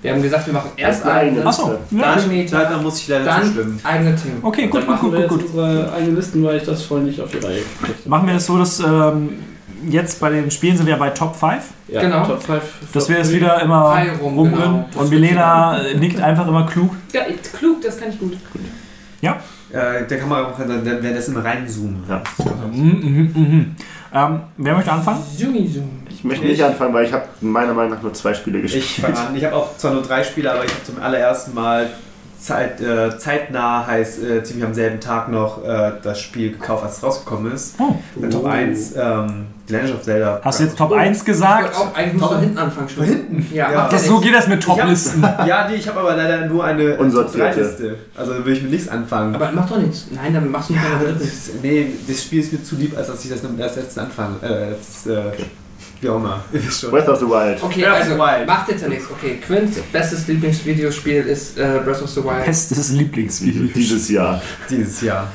Wir 0.00 0.12
haben 0.12 0.22
gesagt, 0.22 0.46
wir 0.46 0.52
machen 0.54 0.70
erst 0.76 1.04
eigene, 1.04 1.44
Achso, 1.44 1.72
ja. 1.90 2.14
dann 2.16 2.28
Meta, 2.28 2.64
Da 2.64 2.78
muss 2.78 3.00
ich 3.00 3.08
leider 3.08 3.24
dann 3.24 3.42
zustimmen. 3.44 3.80
eigene 3.82 4.14
Themen. 4.16 4.38
Okay, 4.42 4.66
gut, 4.68 4.74
Dann 4.82 4.86
gut, 4.86 4.90
machen 4.90 5.10
gut, 5.10 5.18
wir 5.18 5.26
gut, 5.28 5.40
jetzt 5.42 5.52
gut. 5.52 5.60
unsere 5.60 5.92
eigenen 5.92 6.16
Listen, 6.16 6.44
weil 6.44 6.56
ich 6.58 6.62
das 6.62 6.82
vorhin 6.82 7.06
nicht 7.08 7.20
auf 7.20 7.30
die 7.30 7.38
Reihe 7.38 7.56
gekriegt 7.62 7.98
habe. 8.00 8.08
Machen 8.08 8.26
wir 8.28 8.34
das 8.34 8.46
so, 8.46 8.58
dass 8.58 8.80
ähm, 8.80 9.30
jetzt 9.88 10.20
bei 10.20 10.30
den 10.30 10.50
Spielen 10.50 10.76
sind 10.76 10.86
wir 10.86 10.96
bei 10.96 11.10
Top 11.10 11.34
5. 11.34 11.54
Ja, 11.88 12.00
Genau. 12.02 12.24
Top 12.26 12.42
5. 12.42 12.62
Dass 12.92 13.08
wir 13.08 13.16
jetzt 13.16 13.32
wieder 13.32 13.60
immer 13.62 13.96
rum, 14.22 14.38
rumrennen. 14.38 14.84
genau. 14.90 15.02
Und 15.02 15.10
Milena 15.10 15.80
nickt 15.98 16.20
einfach 16.20 16.46
immer 16.46 16.64
klug. 16.66 16.90
Ja, 17.12 17.22
klug, 17.58 17.82
das 17.82 17.98
kann 17.98 18.10
ich 18.10 18.18
gut. 18.18 18.36
Äh, 19.70 20.06
der 20.06 20.18
Kamera 20.18 20.50
kann 20.56 20.66
dann, 20.68 20.82
dann 20.84 21.02
wäre 21.02 21.14
das 21.14 21.28
immer 21.28 21.44
reinzoomen. 21.44 22.02
Ja. 22.08 22.22
Mhm, 22.72 22.82
mhm, 22.82 23.32
mhm. 23.34 23.76
Ähm, 24.14 24.40
wer 24.56 24.74
möchte 24.74 24.90
anfangen? 24.92 25.18
Zoom, 25.36 25.68
zoom. 25.68 25.90
Ich 26.18 26.24
möchte 26.24 26.46
nicht 26.46 26.64
anfangen, 26.64 26.92
weil 26.92 27.04
ich 27.06 27.12
habe 27.12 27.26
meiner 27.40 27.72
Meinung 27.72 27.92
nach 27.92 28.02
nur 28.02 28.12
zwei 28.12 28.34
Spiele 28.34 28.60
gespielt. 28.60 28.82
Ich 28.84 29.00
fange 29.00 29.16
an. 29.16 29.36
Ich 29.36 29.44
habe 29.44 29.54
auch 29.54 29.76
zwar 29.76 29.92
nur 29.92 30.02
drei 30.02 30.24
Spiele, 30.24 30.50
aber 30.50 30.64
ich 30.64 30.70
habe 30.72 30.82
zum 30.82 31.00
allerersten 31.00 31.54
Mal 31.54 31.88
Zeit, 32.40 32.80
äh, 32.80 33.16
zeitnah, 33.16 33.86
heißt 33.86 34.24
äh, 34.24 34.42
ziemlich 34.42 34.64
am 34.64 34.74
selben 34.74 34.98
Tag 35.00 35.28
noch, 35.28 35.64
äh, 35.64 35.92
das 36.02 36.20
Spiel 36.20 36.52
gekauft, 36.52 36.82
als 36.82 36.96
es 36.96 37.02
rausgekommen 37.04 37.52
ist. 37.52 37.76
Oh. 37.78 37.94
Bei 38.16 38.26
Top 38.28 38.46
1, 38.46 38.94
ähm, 38.96 39.46
The 39.66 39.74
Legend 39.74 39.94
of 39.94 40.02
Zelda. 40.02 40.40
Hast 40.42 40.58
du 40.58 40.64
jetzt 40.64 40.76
Top 40.76 40.92
1 40.92 41.18
Ich 41.18 41.24
gesagt? 41.24 41.64
wollte 41.64 41.78
auch 41.78 41.94
eigentlich 41.96 42.20
muss 42.20 42.28
von 42.30 42.40
hinten 42.40 42.58
anfangen 42.58 42.88
schon. 42.88 43.04
Hinten? 43.04 43.46
Ja, 43.54 43.70
Ja. 43.70 43.88
Das, 43.88 44.06
so 44.06 44.18
geht 44.18 44.34
das 44.34 44.48
mit 44.48 44.58
Ich 44.58 44.64
Top-Listen. 44.64 45.22
Ja, 45.46 45.68
nee, 45.68 45.76
ich 45.76 45.86
habe 45.88 46.00
aber 46.00 46.16
leider 46.16 46.46
nur 46.46 46.64
eine 46.64 46.96
Top 46.96 47.00
Unsortierte. 47.00 47.60
3 47.60 47.62
Liste. 47.62 47.94
Also 48.16 48.44
will 48.44 48.52
ich 48.54 48.62
mit 48.62 48.72
nichts 48.72 48.88
anfangen. 48.88 49.36
Aber 49.36 49.50
mach 49.52 49.68
doch 49.68 49.78
nichts. 49.78 50.06
Nein, 50.10 50.34
dann 50.34 50.50
machst 50.50 50.70
du 50.70 50.74
nicht 50.74 50.82
ja, 50.82 51.12
das, 51.12 51.50
nee, 51.62 51.92
das 52.08 52.22
Spiel 52.22 52.40
ist 52.40 52.52
mir 52.52 52.62
zu 52.62 52.74
lieb, 52.76 52.96
als 52.96 53.06
dass 53.06 53.24
ich 53.24 53.30
das 53.30 53.44
als 53.44 53.76
letztes 53.76 53.98
anfange. 53.98 54.36
Äh, 54.42 54.74
das, 54.76 55.06
äh, 55.06 55.22
Wie 56.00 56.08
auch 56.08 56.16
immer. 56.16 56.44
Breath 56.90 57.08
of 57.08 57.18
the 57.18 57.26
Wild. 57.26 57.62
Okay, 57.62 57.80
Breath 57.82 57.92
of 57.92 57.98
also 58.00 58.12
the 58.12 58.18
Wild. 58.18 58.46
macht 58.46 58.68
jetzt 58.68 58.82
ja 58.82 58.88
nichts. 58.88 59.06
Okay, 59.10 59.38
Quints 59.44 59.78
bestes 59.92 60.28
Lieblingsvideospiel 60.28 61.22
ist 61.24 61.58
äh, 61.58 61.80
Breath 61.84 62.02
of 62.02 62.10
the 62.10 62.22
Wild. 62.22 62.44
Bestes 62.44 62.90
Lieblingsvideo. 62.92 63.68
Dieses 63.74 64.08
Jahr. 64.08 64.40
Dieses 64.70 65.00
Jahr. 65.00 65.32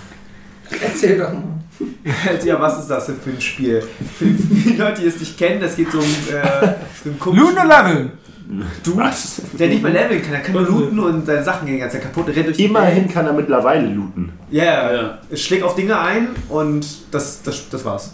Erzähl 0.82 1.18
doch 1.18 1.34
mal. 1.34 1.44
Ja, 2.46 2.60
was 2.62 2.80
ist 2.80 2.88
das 2.88 3.08
denn 3.08 3.16
für 3.20 3.32
ein 3.32 3.42
Spiel? 3.42 3.84
Für 4.18 4.26
die 4.26 4.76
Leute, 4.78 5.02
die 5.02 5.08
es 5.08 5.20
nicht 5.20 5.38
kennen, 5.38 5.60
das 5.60 5.76
geht 5.76 5.92
so 5.92 5.98
um 5.98 6.04
äh, 6.04 6.76
so 7.04 7.10
einen 7.10 7.20
komischen 7.20 7.48
Luno 7.48 7.64
Level. 7.64 8.12
Dude, 8.84 8.98
Was? 8.98 9.42
der 9.58 9.70
nicht 9.70 9.82
mal 9.82 9.92
leveln 9.92 10.22
kann. 10.22 10.34
Er 10.34 10.42
kann 10.42 10.54
nur 10.54 10.64
looten 10.64 11.00
und 11.00 11.26
seine 11.26 11.44
Sachen 11.44 11.66
gehen 11.66 11.80
ganz 11.80 11.94
kaputt. 11.94 12.28
Er 12.28 12.36
rennt 12.36 12.48
durch 12.48 12.60
Immerhin 12.60 13.08
kann 13.08 13.26
er 13.26 13.34
mittlerweile 13.34 13.88
looten. 13.88 14.34
Ja, 14.52 14.64
yeah. 14.64 14.94
Ja. 14.94 15.18
es 15.30 15.42
schlägt 15.42 15.64
auf 15.64 15.76
Dinge 15.76 15.98
ein 15.98 16.30
und 16.50 16.86
das, 17.12 17.42
das, 17.42 17.70
das 17.70 17.86
war's. 17.86 18.14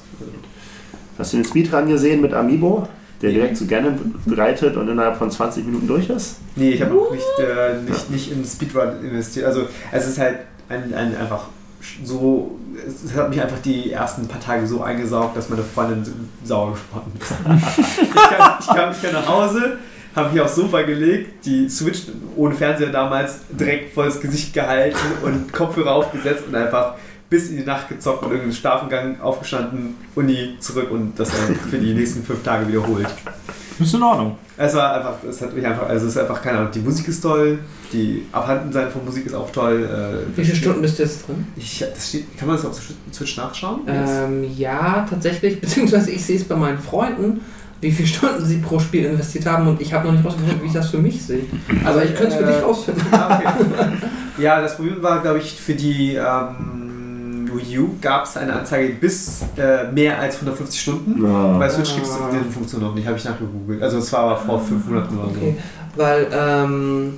Hast 1.19 1.33
du 1.33 1.38
den 1.38 1.45
Speedrun 1.45 1.88
gesehen 1.88 2.22
mit 2.22 2.33
Amiibo? 2.33 2.88
Der 3.22 3.31
direkt 3.31 3.57
zu 3.57 3.67
Ganon 3.67 4.15
reitet 4.27 4.77
und 4.77 4.88
innerhalb 4.88 5.17
von 5.17 5.30
20 5.30 5.65
Minuten 5.65 5.88
durch 5.88 6.09
ist? 6.09 6.38
Nee, 6.56 6.72
ich 6.72 6.81
habe 6.81 6.95
auch 6.95 7.11
nicht, 7.11 7.25
äh, 7.38 7.81
nicht, 7.81 8.09
nicht 8.09 8.31
in 8.31 8.45
Speedrun 8.45 9.03
investiert. 9.03 9.45
Also 9.45 9.67
es 9.91 10.07
ist 10.07 10.17
halt 10.17 10.38
ein, 10.69 10.93
ein 10.93 11.17
einfach 11.17 11.48
so, 12.06 12.57
es 12.88 13.14
hat 13.14 13.30
mich 13.30 13.41
einfach 13.41 13.59
die 13.59 13.91
ersten 13.91 14.25
paar 14.30 14.39
Tage 14.39 14.65
so 14.65 14.81
eingesaugt, 14.81 15.35
dass 15.35 15.49
meine 15.49 15.64
Freundin 15.64 16.30
sauer 16.45 16.77
geworden 16.77 17.11
ist. 17.19 17.31
ich, 18.01 18.14
kam, 18.14 18.53
ich, 18.59 18.67
kam, 18.67 18.91
ich 18.91 19.01
kam 19.01 19.11
nach 19.11 19.27
Hause, 19.27 19.77
habe 20.15 20.31
mich 20.31 20.41
aufs 20.41 20.56
Sofa 20.56 20.83
gelegt, 20.83 21.45
die 21.45 21.67
Switch 21.67 22.03
ohne 22.38 22.56
Fernseher 22.56 22.89
damals 22.89 23.39
direkt 23.49 23.93
vor 23.93 24.06
das 24.06 24.22
Gesicht 24.22 24.53
gehalten 24.53 24.98
und 25.23 25.51
Kopfhörer 25.51 25.91
aufgesetzt 25.91 26.43
und 26.48 26.56
einfach 26.56 26.95
bis 27.30 27.49
in 27.49 27.58
die 27.58 27.64
Nacht 27.64 27.90
gezockt 27.90 28.24
und 28.24 28.30
irgendeinen 28.32 28.53
Schlafengang 28.53 29.22
aufgestanden, 29.22 29.95
Uni 30.16 30.56
zurück 30.59 30.90
und 30.91 31.19
das 31.19 31.30
dann 31.30 31.56
für 31.56 31.77
die 31.77 31.93
nächsten 31.93 32.24
fünf 32.24 32.41
Tage 32.43 32.67
wiederholt. 32.67 33.08
Ist 33.80 33.93
in 33.93 34.03
Ordnung. 34.03 34.35
Es 34.58 34.74
war 34.75 34.93
einfach, 34.95 35.14
es 35.30 35.41
hat 35.41 35.56
mich 35.56 35.66
einfach, 35.66 35.88
also 35.88 36.08
es 36.08 36.14
ist 36.14 36.17
einfach, 36.19 36.41
keine 36.41 36.58
Ahnung, 36.58 36.72
die 36.74 36.80
Musik 36.80 37.08
ist 37.08 37.22
toll, 37.22 37.59
die 37.93 38.25
Abhandensein 38.33 38.90
von 38.91 39.06
Musik 39.06 39.25
ist 39.27 39.33
auch 39.33 39.49
toll. 39.51 39.88
Äh, 40.35 40.38
Wie 40.38 40.43
viele 40.43 40.58
Stunden 40.58 40.82
bist 40.82 40.99
du 40.99 41.03
jetzt 41.03 41.25
drin? 41.27 41.48
Ich, 41.56 41.80
das 41.80 42.09
steht, 42.09 42.38
kann 42.38 42.48
man 42.49 42.58
das 42.58 42.66
auf 42.66 42.77
Switch 43.14 43.38
nachschauen? 43.38 43.82
Ähm, 43.88 44.43
ja, 44.58 45.06
tatsächlich, 45.09 45.61
beziehungsweise 45.61 46.11
ich 46.11 46.25
sehe 46.25 46.35
es 46.35 46.43
bei 46.43 46.56
meinen 46.58 46.80
Freunden, 46.80 47.40
wie 47.80 47.91
viele 47.91 48.09
Stunden 48.09 48.43
sie 48.45 48.58
pro 48.58 48.80
Spiel 48.80 49.06
investiert 49.06 49.45
haben 49.45 49.66
und 49.67 49.80
ich 49.80 49.93
habe 49.93 50.08
noch 50.08 50.14
nicht 50.14 50.25
rausgefunden, 50.25 50.61
wie 50.61 50.67
ich 50.67 50.74
das 50.74 50.90
für 50.90 50.98
mich 50.98 51.22
sehe. 51.24 51.43
Also 51.85 52.01
ich 52.01 52.14
könnte 52.16 52.33
es 52.33 52.35
für 52.35 52.43
Äh, 52.43 52.53
dich 52.56 52.64
rausfinden. 52.64 53.03
Ah, 53.14 53.40
okay. 53.40 53.88
ja, 54.40 54.59
das 54.61 54.75
Problem 54.75 55.01
war, 55.01 55.22
glaube 55.22 55.38
ich, 55.40 55.53
für 55.53 55.74
die 55.75 56.16
ähm, 56.16 56.89
Wii 57.56 57.80
U 57.80 57.90
gab 58.02 58.26
es 58.26 58.38
eine 58.38 58.53
Anzeige 58.53 58.94
bis 58.94 59.42
äh, 59.58 59.92
mehr 59.92 60.19
als 60.19 60.36
150 60.36 60.80
Stunden. 60.82 61.24
Ja. 61.24 61.58
Bei 61.58 61.69
Switch 61.69 61.95
gibt 61.95 62.08
es 62.08 62.14
diese 62.32 62.52
Funktion 62.52 62.82
noch 62.82 62.95
nicht, 62.95 63.08
habe 63.08 63.18
ich 63.18 63.24
nachgegoogelt. 63.26 63.82
Also 63.82 63.98
es 64.00 64.11
war 64.14 64.19
aber 64.22 64.38
vor 64.38 64.60
fünf 64.60 64.86
Monaten 64.88 65.18
oder 65.18 65.28
so. 65.30 65.36
Okay, 65.36 65.56
weil 65.95 66.28
ähm, 66.32 67.14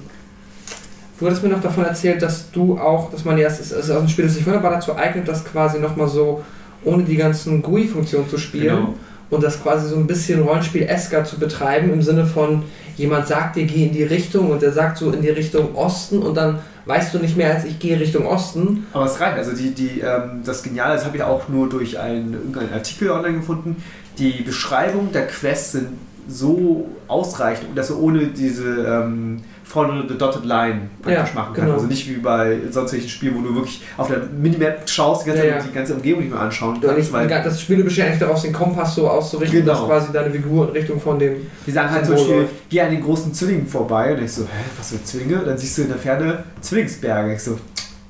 du 1.19 1.25
hattest 1.25 1.43
mir 1.43 1.49
noch 1.49 1.61
davon 1.61 1.85
erzählt, 1.85 2.21
dass 2.21 2.49
du 2.51 2.77
auch, 2.77 3.11
dass 3.11 3.25
man 3.25 3.37
ja, 3.37 3.47
es 3.47 3.59
ist, 3.59 3.71
es 3.71 3.85
ist 3.85 3.91
auch 3.91 4.01
ein 4.01 4.09
Spiel, 4.09 4.25
das 4.25 4.35
sich 4.35 4.45
wunderbar 4.45 4.71
dazu 4.71 4.95
eignet, 4.95 5.27
das 5.27 5.43
quasi 5.45 5.79
nochmal 5.79 6.07
so 6.07 6.43
ohne 6.83 7.03
die 7.03 7.15
ganzen 7.15 7.61
GUI-Funktionen 7.61 8.27
zu 8.29 8.37
spielen 8.37 8.75
Genau. 8.75 8.93
und 9.29 9.43
das 9.43 9.61
quasi 9.61 9.87
so 9.87 9.95
ein 9.97 10.07
bisschen 10.07 10.41
Rollenspiel-esker 10.41 11.23
zu 11.25 11.37
betreiben, 11.37 11.93
im 11.93 12.01
Sinne 12.01 12.25
von, 12.25 12.63
jemand 12.97 13.27
sagt 13.27 13.55
dir, 13.55 13.65
geh 13.65 13.85
in 13.85 13.93
die 13.93 14.03
Richtung 14.03 14.49
und 14.49 14.61
der 14.61 14.71
sagt 14.71 14.97
so 14.97 15.11
in 15.11 15.21
die 15.21 15.29
Richtung 15.29 15.75
Osten 15.75 16.19
und 16.19 16.35
dann 16.35 16.59
weißt 16.85 17.13
du 17.13 17.19
nicht 17.19 17.37
mehr 17.37 17.53
als 17.53 17.65
ich 17.65 17.79
gehe 17.79 17.99
Richtung 17.99 18.25
Osten. 18.25 18.87
Aber 18.93 19.05
es 19.05 19.19
reicht. 19.19 19.37
Also 19.37 19.53
die, 19.53 19.71
die, 19.71 19.99
ähm, 20.01 20.41
das 20.43 20.63
Geniale, 20.63 20.95
das 20.95 21.05
habe 21.05 21.17
ich 21.17 21.23
auch 21.23 21.47
nur 21.49 21.69
durch 21.69 21.99
einen, 21.99 22.33
irgendeinen 22.33 22.73
Artikel 22.73 23.11
online 23.11 23.37
gefunden. 23.37 23.83
Die 24.17 24.41
Beschreibung 24.41 25.11
der 25.11 25.27
Quests 25.27 25.73
sind 25.73 25.89
so 26.27 26.87
ausreichend 27.07 27.77
dass 27.77 27.89
du 27.89 27.99
ohne 27.99 28.27
diese 28.27 28.85
ähm, 28.85 29.41
vorne 29.71 30.03
the 30.07 30.17
dotted 30.17 30.43
line 30.45 30.89
praktisch 31.01 31.29
Ja, 31.29 31.35
machen 31.35 31.53
kannst. 31.53 31.55
genau. 31.61 31.73
Also 31.73 31.85
nicht 31.87 32.09
wie 32.09 32.15
bei 32.17 32.57
sonstigen 32.69 33.07
Spielen, 33.07 33.35
wo 33.37 33.41
du 33.47 33.55
wirklich 33.55 33.81
auf 33.97 34.07
der 34.09 34.19
Minimap 34.19 34.89
schaust, 34.89 35.23
die 35.25 35.29
ganze, 35.29 35.47
Ja, 35.47 35.55
ja. 35.57 35.61
die 35.63 35.71
ganze 35.73 35.93
Umgebung 35.95 36.21
nicht 36.23 36.31
mehr 36.33 36.41
anschauen 36.41 36.79
kannst. 36.81 36.97
nicht, 36.97 37.13
Weil 37.13 37.27
das 37.27 37.61
Spiel 37.61 37.83
besteht 37.83 38.05
eigentlich 38.05 38.19
daraus, 38.19 38.41
den 38.41 38.51
Kompass 38.53 38.95
so 38.95 39.07
auszurichten, 39.09 39.61
Genau. 39.61 39.73
dass 39.73 39.85
quasi 39.85 40.11
deine 40.11 40.29
Figur 40.31 40.67
in 40.67 40.71
Richtung 40.73 40.99
von 40.99 41.17
dem. 41.17 41.35
die 41.65 41.71
sagen 41.71 41.89
halt 41.91 42.05
zum 42.05 42.15
Beispiel, 42.15 42.47
geh 42.69 42.81
an 42.81 42.91
den 42.91 43.01
großen 43.01 43.33
Zwillingen 43.33 43.67
vorbei 43.67 44.13
und 44.15 44.23
ich 44.23 44.31
so, 44.31 44.43
hä, 44.43 44.47
was 44.77 44.89
für 44.91 45.03
Zwillinge? 45.03 45.39
Und 45.39 45.47
dann 45.47 45.57
siehst 45.57 45.77
du 45.77 45.83
in 45.83 45.87
der 45.89 45.97
Ferne 45.97 46.43
Zwillingsberge. 46.59 47.33
Ich 47.33 47.43
so, 47.43 47.57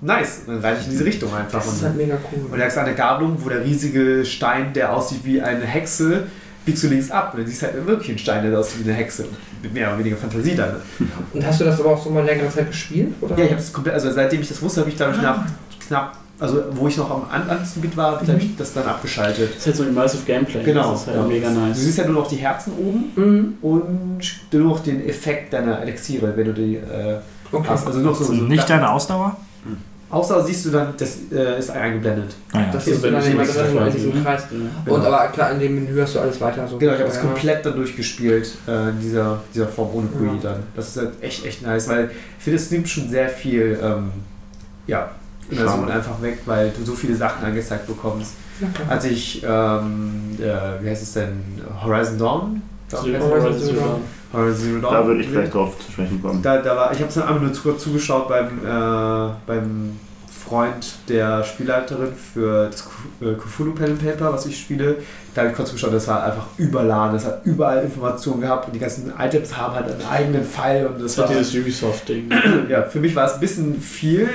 nice. 0.01 0.41
Und 0.47 0.55
dann 0.55 0.61
reite 0.63 0.79
ich 0.81 0.85
in 0.87 0.91
diese 0.93 1.05
Richtung 1.05 1.33
einfach. 1.35 1.59
Das 1.63 1.73
ist 1.73 1.83
halt 1.83 1.95
mega 1.97 2.17
cool. 2.31 2.45
Und 2.51 2.59
da 2.59 2.65
ist 2.65 2.77
eine 2.77 2.95
Gabelung, 2.95 3.37
wo 3.39 3.49
der 3.49 3.63
riesige 3.63 4.25
Stein, 4.25 4.73
der 4.73 4.93
aussieht 4.93 5.19
wie 5.23 5.41
eine 5.41 5.63
Hexe, 5.65 6.23
biegst 6.65 6.83
du 6.83 6.87
links 6.87 7.09
ab. 7.11 7.33
Und 7.33 7.39
dann 7.41 7.47
siehst 7.47 7.61
du 7.61 7.67
halt 7.67 7.85
wirklich 7.87 8.09
einen 8.09 8.17
Stein, 8.19 8.49
der 8.49 8.59
aussieht 8.59 8.85
wie 8.85 8.89
eine 8.89 8.97
Hexe. 8.97 9.25
Mit 9.63 9.73
mehr 9.73 9.87
oder 9.89 9.99
weniger 9.99 10.17
Fantasie 10.17 10.55
dann. 10.55 10.75
Und 11.33 11.45
hast 11.45 11.59
du 11.61 11.65
das 11.65 11.79
aber 11.79 11.91
auch 11.91 12.03
so 12.03 12.09
mal 12.09 12.23
längere 12.23 12.49
Zeit 12.49 12.67
gespielt? 12.67 13.13
Oder? 13.21 13.37
Ja, 13.37 13.43
ich 13.45 13.51
habe 13.51 13.61
das 13.61 13.71
komplett, 13.73 13.93
also 13.95 14.11
seitdem 14.11 14.41
ich 14.41 14.47
das 14.49 14.61
wusste, 14.61 14.81
habe 14.81 14.89
ich 14.89 14.95
glaube 14.97 15.13
ich 15.15 15.21
nach 15.21 15.45
knapp, 15.87 16.17
also 16.39 16.63
wo 16.71 16.87
ich 16.87 16.97
noch 16.97 17.09
am 17.11 17.23
An- 17.31 17.47
Anfangsgebiet 17.49 17.95
war, 17.97 18.19
habe 18.19 18.31
ich 18.37 18.55
das 18.57 18.73
dann 18.73 18.85
abgeschaltet. 18.87 19.49
Das 19.51 19.57
ist 19.59 19.65
halt 19.67 19.75
so 19.75 19.83
Immersive 19.83 20.23
Gameplay. 20.25 20.63
Genau. 20.63 20.91
Das 20.93 21.01
ist 21.01 21.07
halt 21.07 21.17
ja. 21.17 21.23
mega 21.23 21.49
Du 21.49 21.59
nice. 21.59 21.77
siehst 21.79 21.97
ja 21.99 22.05
nur 22.05 22.21
noch 22.21 22.27
die 22.27 22.37
Herzen 22.37 22.73
oben 22.73 23.11
Mhm. 23.15 23.53
und 23.61 24.19
nur 24.51 24.63
noch 24.63 24.79
den 24.79 25.07
Effekt 25.07 25.53
deiner 25.53 25.81
Elixiere, 25.81 26.33
wenn 26.35 26.45
du 26.45 26.53
die 26.53 26.75
äh, 26.77 27.17
Okay. 27.51 27.67
hast. 27.69 27.85
Also 27.85 27.99
noch 27.99 28.15
so, 28.15 28.23
so 28.23 28.33
Nicht 28.33 28.69
deine 28.69 28.89
Ausdauer? 28.89 29.35
Außer 30.11 30.43
siehst 30.43 30.65
du 30.65 30.71
dann, 30.71 30.93
das 30.97 31.17
äh, 31.31 31.57
ist 31.57 31.69
eingeblendet. 31.71 32.35
Naja. 32.53 32.65
Das 32.73 32.85
Also 32.85 32.91
ist 32.91 33.03
dann 33.05 33.13
du 33.13 33.31
immer 33.31 33.45
so 33.45 33.53
drin 33.61 33.91
diesem 33.93 34.13
ne? 34.13 34.21
Kreis. 34.23 34.43
Ja. 34.85 34.93
Und 34.93 35.05
aber 35.05 35.27
klar, 35.29 35.51
in 35.51 35.59
dem 35.59 35.75
Menü 35.75 36.01
hast 36.01 36.15
du 36.15 36.19
alles 36.19 36.39
weiter 36.41 36.67
so. 36.67 36.77
Genau, 36.77 36.91
ich 36.93 36.99
habe 36.99 37.07
das 37.09 37.17
Ja. 37.17 37.23
komplett 37.23 37.65
dann 37.65 37.75
durchgespielt, 37.75 38.51
äh, 38.67 38.89
in 38.89 38.99
dieser, 38.99 39.39
dieser 39.53 39.67
Form 39.69 39.89
ohne 39.93 40.07
GUI 40.07 40.27
Ja. 40.27 40.33
dann. 40.43 40.63
Das 40.75 40.89
ist 40.89 40.97
halt 40.97 41.11
echt, 41.21 41.45
echt 41.45 41.61
nice, 41.61 41.87
weil 41.87 42.11
ich 42.37 42.43
finde, 42.43 42.59
es 42.59 42.69
nimmt 42.71 42.89
schon 42.89 43.09
sehr 43.09 43.29
viel, 43.29 43.79
ähm, 43.81 44.11
ja, 44.85 45.11
in 45.49 45.57
der 45.57 45.65
Schade. 45.65 45.81
Zone 45.81 45.93
einfach 45.93 46.21
weg, 46.21 46.39
weil 46.45 46.71
du 46.77 46.83
so 46.83 46.93
viele 46.93 47.15
Sachen 47.15 47.45
angezeigt 47.45 47.87
bekommst. 47.87 48.33
Als 48.89 49.05
ich, 49.05 49.41
ähm, 49.43 50.37
äh, 50.39 50.83
wie 50.83 50.89
heißt 50.89 51.03
es 51.03 51.13
denn, 51.13 51.39
Horizon 51.83 52.17
Dawn? 52.17 52.61
Horizon 52.91 53.75
Dawn. 53.75 54.01
Horizon 54.33 54.63
Zero 54.63 54.81
Dawn. 54.81 54.93
Da 54.93 55.05
würde 55.05 55.21
ich 55.21 55.27
vielleicht 55.27 55.53
drauf 55.53 55.77
zu 55.79 55.91
sprechen 55.91 56.21
kommen. 56.21 56.41
Da, 56.41 56.57
da 56.57 56.75
war, 56.75 56.91
ich 56.91 56.99
habe 56.99 57.09
es 57.09 57.17
einfach 57.17 57.41
nur 57.41 57.53
zu, 57.53 57.73
zugeschaut 57.73 58.27
beim, 58.27 58.59
äh, 58.65 59.33
beim 59.45 59.99
Freund 60.51 60.95
der 61.07 61.43
Spielleiterin 61.43 62.13
für 62.13 62.69
das 62.69 62.87
äh, 63.21 63.35
Cthulhu 63.35 63.73
Pen 63.73 63.91
and 63.91 64.03
Paper, 64.03 64.33
was 64.33 64.45
ich 64.45 64.59
spiele. 64.59 64.97
Da 65.33 65.41
habe 65.41 65.51
ich 65.51 65.55
kurz 65.55 65.69
zugeschaut, 65.69 65.93
das 65.93 66.07
war 66.07 66.23
einfach 66.23 66.47
überladen, 66.57 67.13
das 67.13 67.25
hat 67.25 67.45
überall 67.45 67.83
Informationen 67.83 68.41
gehabt 68.41 68.67
und 68.67 68.73
die 68.73 68.79
ganzen 68.79 69.13
Items 69.17 69.55
haben 69.55 69.75
halt 69.75 69.89
einen 69.89 70.05
eigenen 70.09 70.43
Pfeil 70.43 70.87
und 70.87 71.01
das 71.01 71.15
Das 71.15 71.29
war, 71.29 71.35
dieses 71.35 71.55
Ubisoft-Ding. 71.55 72.29
ja, 72.69 72.83
für 72.83 72.99
mich 72.99 73.15
war 73.15 73.27
es 73.27 73.35
ein 73.35 73.39
bisschen 73.39 73.81
viel, 73.81 74.27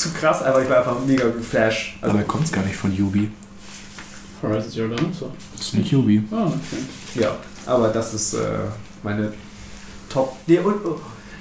zu 0.00 0.10
krass, 0.12 0.42
aber 0.42 0.62
ich 0.62 0.70
war 0.70 0.78
einfach 0.78 0.96
mega 1.06 1.28
geflasht. 1.28 1.96
Also, 2.00 2.16
Dabei 2.16 2.26
kommt 2.26 2.44
es 2.44 2.52
gar 2.52 2.64
nicht 2.64 2.76
von 2.76 2.94
Yubi. 2.94 3.30
Horizon 4.42 4.70
Zero 4.70 4.88
Dawn, 4.88 5.12
so. 5.12 5.30
Das 5.56 5.66
ist 5.66 5.74
nicht 5.74 5.92
Yubi. 5.92 6.22
Ah, 6.30 6.46
okay. 6.46 6.82
ja, 7.16 7.36
aber 7.70 7.88
das 7.88 8.14
ist 8.14 8.34
äh, 8.34 8.38
meine 9.02 9.32
Top. 10.08 10.36
Nee, 10.46 10.58
und, 10.58 10.84
oh, 10.84 10.96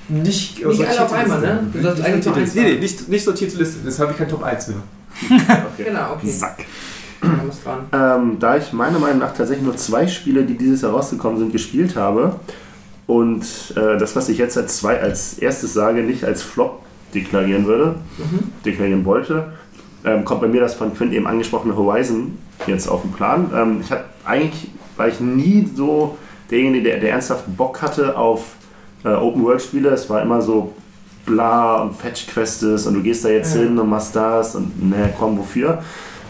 nicht, 0.10 0.66
Nicht 0.66 0.88
alle 0.88 1.04
auf 1.04 1.14
einmal, 1.14 1.40
ne? 1.40 1.68
Du 1.72 1.82
sollst 1.82 2.04
eigene 2.04 2.22
Top 2.22 2.36
1 2.36 2.56
Nee, 2.56 2.62
nee, 2.62 2.80
nicht, 2.80 3.10
nicht 3.10 3.24
sortierte 3.24 3.58
Liste, 3.58 3.80
das 3.86 4.00
habe 4.00 4.12
ich 4.12 4.18
kein 4.18 4.30
Top 4.30 4.44
1 4.44 4.70
mehr. 4.70 4.78
Genau, 5.78 6.14
okay. 6.14 6.30
Sack. 6.30 6.66
Ähm, 7.92 8.38
da 8.40 8.58
ich 8.58 8.72
meiner 8.72 8.98
Meinung 8.98 9.20
nach 9.20 9.34
tatsächlich 9.34 9.66
nur 9.66 9.76
zwei 9.76 10.08
Spiele, 10.08 10.46
die 10.46 10.58
dieses 10.58 10.82
Jahr 10.82 10.92
rausgekommen 10.92 11.38
sind, 11.38 11.52
gespielt 11.52 11.96
habe 11.96 12.40
und 13.08 13.44
äh, 13.76 13.98
das, 13.98 14.16
was 14.16 14.30
ich 14.30 14.38
jetzt 14.38 14.58
als, 14.58 14.78
zwei, 14.78 15.02
als 15.02 15.38
erstes 15.38 15.74
sage, 15.74 16.02
nicht 16.02 16.24
als 16.24 16.42
Flop 16.42 16.82
deklarieren 17.14 17.66
würde, 17.66 17.96
deklarieren 18.66 19.04
wollte, 19.04 19.52
ähm, 20.06 20.24
kommt 20.24 20.42
bei 20.42 20.48
mir 20.48 20.62
das 20.62 20.76
von 20.76 20.96
Quint 20.96 21.14
eben 21.14 21.28
angesprochene 21.28 21.76
Horizon 21.76 22.38
jetzt 22.68 22.88
auf 22.88 23.02
den 23.02 23.12
Plan. 23.12 23.52
Ähm, 23.54 23.82
ich 23.82 23.92
hatte 23.92 24.06
eigentlich, 24.26 24.70
war 25.00 25.08
ich 25.08 25.20
nie 25.20 25.68
so 25.74 26.18
derjenige, 26.52 26.84
der, 26.90 27.00
der 27.00 27.12
ernsthaft 27.12 27.46
Bock 27.56 27.82
hatte 27.82 28.18
auf 28.18 28.56
äh, 29.04 29.10
Open-World-Spiele. 29.10 29.90
Es 29.90 30.10
war 30.10 30.22
immer 30.22 30.42
so 30.42 30.74
bla 31.26 31.82
und 31.82 31.96
Fetch-Quests 31.96 32.86
und 32.86 32.94
du 32.96 33.02
gehst 33.02 33.24
da 33.24 33.30
jetzt 33.30 33.56
Ja. 33.56 33.62
hin 33.62 33.80
und 33.80 33.90
machst 33.90 34.16
das 34.16 34.56
und 34.56 34.90
ne, 34.90 35.14
komm, 35.18 35.38
wofür? 35.38 35.82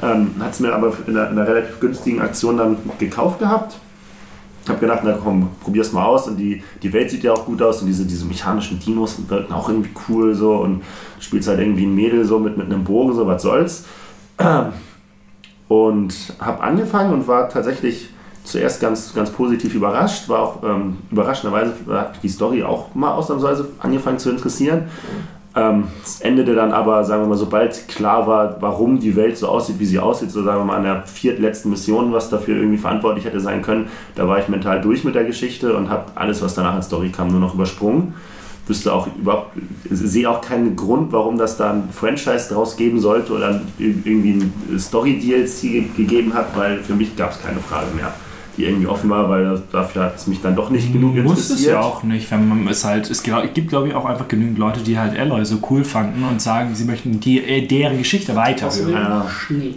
Ähm, 0.01 0.31
hat 0.39 0.53
es 0.53 0.59
mir 0.59 0.73
aber 0.73 0.93
in 1.07 1.17
einer, 1.17 1.31
in 1.31 1.37
einer 1.37 1.47
relativ 1.47 1.79
günstigen 1.79 2.21
Aktion 2.21 2.57
dann 2.57 2.77
gekauft 2.99 3.39
gehabt. 3.39 3.77
Hab 4.67 4.79
gedacht, 4.79 5.01
na 5.03 5.13
komm, 5.13 5.49
probier's 5.61 5.91
mal 5.91 6.05
aus. 6.05 6.27
Und 6.27 6.37
die, 6.37 6.61
die 6.83 6.93
Welt 6.93 7.09
sieht 7.09 7.23
ja 7.23 7.33
auch 7.33 7.45
gut 7.45 7.61
aus 7.61 7.81
und 7.81 7.87
diese, 7.87 8.05
diese 8.05 8.25
mechanischen 8.25 8.79
Dinos 8.79 9.17
wirken 9.27 9.51
auch 9.51 9.67
irgendwie 9.67 9.89
cool 10.07 10.35
so. 10.35 10.57
Und 10.57 10.81
du 11.17 11.21
spielst 11.21 11.47
halt 11.47 11.59
irgendwie 11.59 11.85
ein 11.85 11.95
Mädel 11.95 12.23
so 12.23 12.37
mit, 12.39 12.55
mit 12.55 12.67
einem 12.67 12.83
Bogen, 12.83 13.13
so 13.13 13.25
was 13.25 13.41
soll's. 13.41 13.85
Und 15.67 16.33
habe 16.39 16.61
angefangen 16.61 17.13
und 17.13 17.27
war 17.27 17.47
tatsächlich 17.47 18.09
zuerst 18.51 18.81
ganz, 18.81 19.13
ganz 19.13 19.29
positiv 19.29 19.75
überrascht. 19.75 20.27
War 20.29 20.39
auch 20.39 20.63
ähm, 20.63 20.97
überraschenderweise 21.11 21.73
hat 21.89 22.21
die 22.23 22.29
Story 22.29 22.63
auch 22.63 22.93
mal 22.95 23.13
ausnahmsweise 23.13 23.69
angefangen 23.79 24.19
zu 24.19 24.29
interessieren. 24.29 24.89
Ähm, 25.55 25.85
es 26.03 26.21
endete 26.21 26.53
dann 26.53 26.71
aber, 26.71 27.03
sagen 27.03 27.23
wir 27.23 27.27
mal, 27.27 27.37
sobald 27.37 27.87
klar 27.87 28.27
war, 28.27 28.61
warum 28.61 28.99
die 28.99 29.15
Welt 29.15 29.37
so 29.37 29.47
aussieht, 29.47 29.79
wie 29.79 29.85
sie 29.85 29.99
aussieht, 29.99 30.31
so 30.31 30.43
sagen 30.43 30.61
wir 30.61 30.65
mal 30.65 30.77
an 30.77 30.83
der 30.83 31.03
viertletzten 31.03 31.71
Mission, 31.71 32.13
was 32.13 32.29
dafür 32.29 32.57
irgendwie 32.57 32.77
verantwortlich 32.77 33.25
hätte 33.25 33.39
sein 33.39 33.63
können, 33.63 33.87
da 34.15 34.27
war 34.27 34.39
ich 34.39 34.47
mental 34.47 34.79
durch 34.81 35.03
mit 35.03 35.15
der 35.15 35.23
Geschichte 35.23 35.75
und 35.75 35.89
habe 35.89 36.11
alles, 36.15 36.41
was 36.43 36.53
danach 36.53 36.75
als 36.75 36.85
Story 36.85 37.09
kam, 37.09 37.29
nur 37.29 37.39
noch 37.39 37.55
übersprungen. 37.55 38.13
Wüsste 38.67 38.93
auch 38.93 39.07
überhaupt, 39.19 39.53
sehe 39.89 40.29
auch 40.29 40.41
keinen 40.41 40.75
Grund, 40.75 41.11
warum 41.11 41.39
das 41.39 41.57
da 41.57 41.71
ein 41.71 41.89
Franchise 41.91 42.53
draus 42.53 42.77
geben 42.77 42.99
sollte 42.99 43.33
oder 43.33 43.59
irgendwie 43.79 44.43
ein 44.69 44.79
Story-DLC 44.79 45.95
gegeben 45.97 46.35
hat, 46.35 46.55
weil 46.55 46.77
für 46.77 46.93
mich 46.93 47.15
gab 47.15 47.31
es 47.31 47.41
keine 47.41 47.59
Frage 47.59 47.87
mehr, 47.95 48.13
die 48.59 48.65
irgendwie 48.65 48.87
offen 48.87 49.09
war, 49.09 49.29
weil 49.29 49.61
dafür 49.71 50.03
hat 50.03 50.17
es 50.17 50.27
mich 50.27 50.41
dann 50.41 50.55
doch 50.55 50.69
nicht 50.69 50.91
genug 50.91 51.15
Muss 51.15 51.39
es 51.39 51.49
interessiert. 51.49 51.73
ja 51.73 51.81
auch 51.81 52.03
nicht, 52.03 52.29
wenn 52.29 52.47
man 52.47 52.67
es 52.67 52.83
halt, 52.83 53.09
es 53.09 53.23
gibt, 53.23 53.69
glaube 53.69 53.87
ich 53.87 53.95
auch 53.95 54.05
einfach 54.05 54.27
genügend 54.27 54.59
Leute, 54.59 54.81
die 54.81 54.99
halt 54.99 55.17
Alloy 55.17 55.45
so 55.45 55.59
cool 55.69 55.83
fanden 55.83 56.23
und 56.23 56.41
sagen, 56.41 56.75
sie 56.75 56.83
möchten 56.83 57.19
die, 57.19 57.39
äh, 57.39 57.65
deren 57.65 57.97
Geschichte 57.97 58.35
weiterhören. 58.35 58.91
Ja. 58.91 59.29
Schnee. 59.29 59.75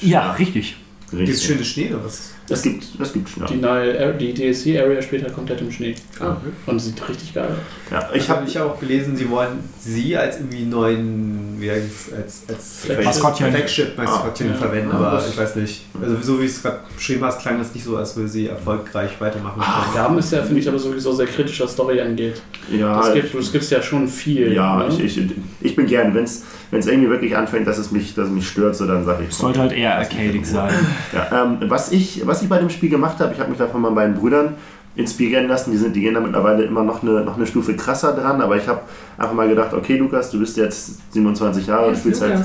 Ja, 0.00 0.32
richtig. 0.32 0.76
Richtig. 1.12 1.36
es 1.36 1.44
schöne 1.44 1.64
Schnee 1.64 1.92
oder 1.92 2.04
was? 2.04 2.33
Es 2.48 2.60
gibt, 2.62 2.84
es 3.00 3.12
gibt 3.12 3.28
ja. 3.38 3.46
Die 3.46 3.56
neue, 3.56 3.98
Ar- 3.98 4.12
die 4.12 4.34
DLC-Area 4.34 5.00
spielt 5.00 5.22
halt 5.22 5.34
komplett 5.34 5.62
im 5.62 5.70
Schnee. 5.72 5.94
Ah. 6.20 6.36
Und 6.66 6.78
sieht 6.78 7.08
richtig 7.08 7.32
geil 7.32 7.46
aus. 7.46 7.90
ja. 7.90 8.10
Ich 8.14 8.28
habe 8.28 8.46
ich 8.46 8.58
auch 8.58 8.78
gelesen, 8.78 9.16
sie 9.16 9.30
wollen 9.30 9.60
sie 9.80 10.14
als 10.16 10.36
irgendwie 10.36 10.64
neuen, 10.64 11.56
wie 11.58 11.70
heißt 11.70 12.12
als, 12.14 12.42
als 12.48 12.80
Flagship. 12.84 13.04
Maskottchen. 13.06 13.50
Flagship-Maskottchen 13.50 14.48
Ah, 14.48 14.52
ja. 14.52 14.58
verwenden, 14.58 14.90
Ah, 14.92 14.96
aber 14.96 15.10
das- 15.16 15.30
ich 15.30 15.38
weiß 15.38 15.56
nicht. 15.56 15.82
Also 16.02 16.16
so 16.20 16.40
wie 16.42 16.44
es 16.46 16.60
gerade 16.62 16.80
beschrieben 16.94 17.24
hast, 17.24 17.40
klang 17.40 17.58
das 17.58 17.74
nicht 17.74 17.84
so, 17.84 17.96
als 17.96 18.14
würde 18.16 18.28
sie 18.28 18.48
erfolgreich 18.48 19.12
weitermachen 19.20 19.60
können. 19.62 19.94
Gaben 19.94 20.18
ist 20.18 20.32
ja, 20.32 20.42
finde 20.42 20.60
ich, 20.60 20.68
aber 20.68 20.78
sowieso 20.78 21.12
sehr 21.12 21.26
kritisch, 21.26 21.60
was 21.60 21.72
Story 21.72 22.00
angeht. 22.00 22.42
ja, 22.70 22.96
Das 23.00 23.14
gibt 23.14 23.34
es 23.34 23.52
gibt's 23.52 23.70
ja 23.70 23.80
schon 23.80 24.06
viel. 24.06 24.52
ja, 24.52 24.76
ne? 24.86 24.88
ich, 24.88 25.16
ich, 25.18 25.30
ich 25.62 25.76
bin 25.76 25.86
gern, 25.86 26.14
wenn 26.14 26.24
es 26.24 26.42
irgendwie 26.72 27.08
wirklich 27.08 27.36
anfängt, 27.36 27.66
dass 27.66 27.78
es 27.78 27.90
mich, 27.90 28.14
dass 28.14 28.26
es 28.26 28.32
mich 28.32 28.48
stört, 28.48 28.76
so 28.76 28.86
dann 28.86 29.04
sage 29.04 29.22
ich. 29.24 29.30
Es 29.30 29.38
sollte 29.38 29.60
halt 29.60 29.72
eher 29.72 29.96
arcadig 29.96 30.44
sein. 30.44 30.72
Ja, 31.12 31.44
ähm, 31.44 31.58
was, 31.70 31.92
ich, 31.92 32.26
was 32.26 32.33
ich 32.42 32.48
bei 32.48 32.58
dem 32.58 32.70
Spiel 32.70 32.90
gemacht 32.90 33.18
habe, 33.20 33.32
ich 33.32 33.40
habe 33.40 33.50
mich 33.50 33.58
da 33.58 33.66
von 33.66 33.80
meinen 33.80 33.94
beiden 33.94 34.14
Brüdern 34.14 34.54
inspirieren 34.96 35.48
lassen. 35.48 35.72
Die, 35.72 35.76
sind, 35.76 35.94
die 35.96 36.00
gehen 36.00 36.14
da 36.14 36.20
mittlerweile 36.20 36.64
immer 36.64 36.84
noch 36.84 37.02
eine, 37.02 37.22
noch 37.22 37.36
eine 37.36 37.46
Stufe 37.46 37.74
krasser 37.74 38.12
dran, 38.12 38.40
aber 38.40 38.56
ich 38.56 38.68
habe 38.68 38.80
einfach 39.18 39.34
mal 39.34 39.48
gedacht, 39.48 39.74
okay 39.74 39.96
Lukas, 39.96 40.30
du 40.30 40.38
bist 40.38 40.56
jetzt 40.56 41.12
27 41.12 41.66
Jahre, 41.66 41.90
du 41.90 41.96
spielst 41.96 42.22
halt 42.22 42.44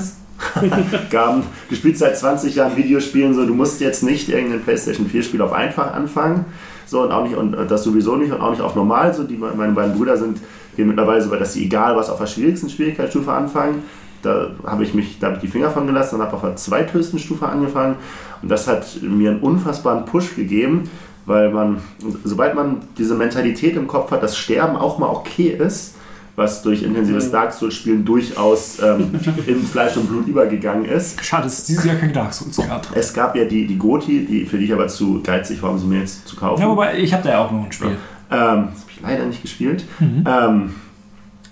Gaben, 1.10 1.42
du 1.68 1.74
spielst 1.74 2.00
seit 2.00 2.16
20 2.16 2.54
Jahren 2.54 2.76
Videospielen, 2.76 3.34
so 3.34 3.44
du 3.44 3.54
musst 3.54 3.80
jetzt 3.80 4.02
nicht 4.02 4.30
irgendein 4.30 4.62
PlayStation 4.62 5.06
4 5.06 5.22
Spiel 5.22 5.42
auf 5.42 5.52
einfach 5.52 5.92
anfangen, 5.92 6.46
so 6.86 7.02
und 7.02 7.12
auch 7.12 7.24
nicht 7.24 7.36
und 7.36 7.52
das 7.70 7.84
sowieso 7.84 8.16
nicht 8.16 8.32
und 8.32 8.40
auch 8.40 8.50
nicht 8.50 8.62
auf 8.62 8.74
normal, 8.74 9.12
so 9.12 9.24
die 9.24 9.36
meine 9.36 9.72
beiden 9.72 9.94
Brüder 9.94 10.16
sind 10.16 10.40
gehen 10.76 10.88
mittlerweile 10.88 11.22
so 11.22 11.30
weit, 11.30 11.40
dass 11.40 11.52
sie 11.52 11.64
egal 11.64 11.96
was 11.96 12.08
auf 12.08 12.18
der 12.18 12.26
schwierigsten 12.26 12.70
Schwierigkeitsstufe 12.70 13.30
anfangen. 13.30 13.82
Da 14.22 14.50
habe 14.66 14.84
ich 14.84 14.94
mich, 14.94 15.18
da 15.18 15.28
habe 15.28 15.36
ich 15.36 15.42
die 15.42 15.48
Finger 15.48 15.70
von 15.70 15.86
gelassen 15.86 16.16
und 16.16 16.22
habe 16.22 16.34
auf 16.34 16.42
der 16.42 16.56
zweithöchsten 16.56 17.18
Stufe 17.18 17.48
angefangen 17.48 17.96
und 18.42 18.50
das 18.50 18.66
hat 18.68 19.02
mir 19.02 19.30
einen 19.30 19.40
unfassbaren 19.40 20.04
Push 20.04 20.36
gegeben, 20.36 20.90
weil 21.26 21.50
man, 21.50 21.78
sobald 22.24 22.54
man 22.54 22.78
diese 22.98 23.14
Mentalität 23.14 23.76
im 23.76 23.86
Kopf 23.86 24.10
hat, 24.10 24.22
dass 24.22 24.36
Sterben 24.36 24.76
auch 24.76 24.98
mal 24.98 25.08
okay 25.08 25.48
ist, 25.48 25.94
was 26.36 26.62
durch 26.62 26.82
intensives 26.82 27.30
Dark 27.30 27.52
Souls 27.52 27.74
Spielen 27.74 28.04
durchaus 28.04 28.80
ähm, 28.82 29.10
in 29.46 29.62
Fleisch 29.62 29.96
und 29.96 30.08
Blut 30.08 30.26
übergegangen 30.26 30.86
ist. 30.86 31.22
Schade, 31.22 31.44
dass 31.44 31.58
es 31.58 31.64
dieses 31.64 31.84
Jahr 31.84 31.96
kein 31.96 32.12
Dark 32.12 32.32
Souls 32.32 32.56
gab. 32.56 32.88
Es 32.94 33.12
gab 33.12 33.36
ja 33.36 33.44
die, 33.44 33.66
die 33.66 33.76
Goti, 33.76 34.24
die, 34.24 34.46
für 34.46 34.56
die 34.56 34.64
ich 34.64 34.72
aber 34.72 34.88
zu 34.88 35.20
geizig 35.22 35.62
war, 35.62 35.70
um 35.70 35.78
sie 35.78 35.86
mir 35.86 36.00
jetzt 36.00 36.26
zu 36.26 36.36
kaufen. 36.36 36.62
Ja, 36.62 36.68
wobei, 36.68 36.98
ich 36.98 37.12
habe 37.12 37.22
da 37.24 37.30
ja 37.30 37.44
auch 37.44 37.50
noch 37.50 37.64
ein 37.64 37.72
Spiel. 37.72 37.90
Ähm, 37.90 37.96
das 38.30 38.40
habe 38.40 38.90
ich 38.94 39.00
leider 39.02 39.26
nicht 39.26 39.42
gespielt. 39.42 39.84
Ähm, 40.00 40.74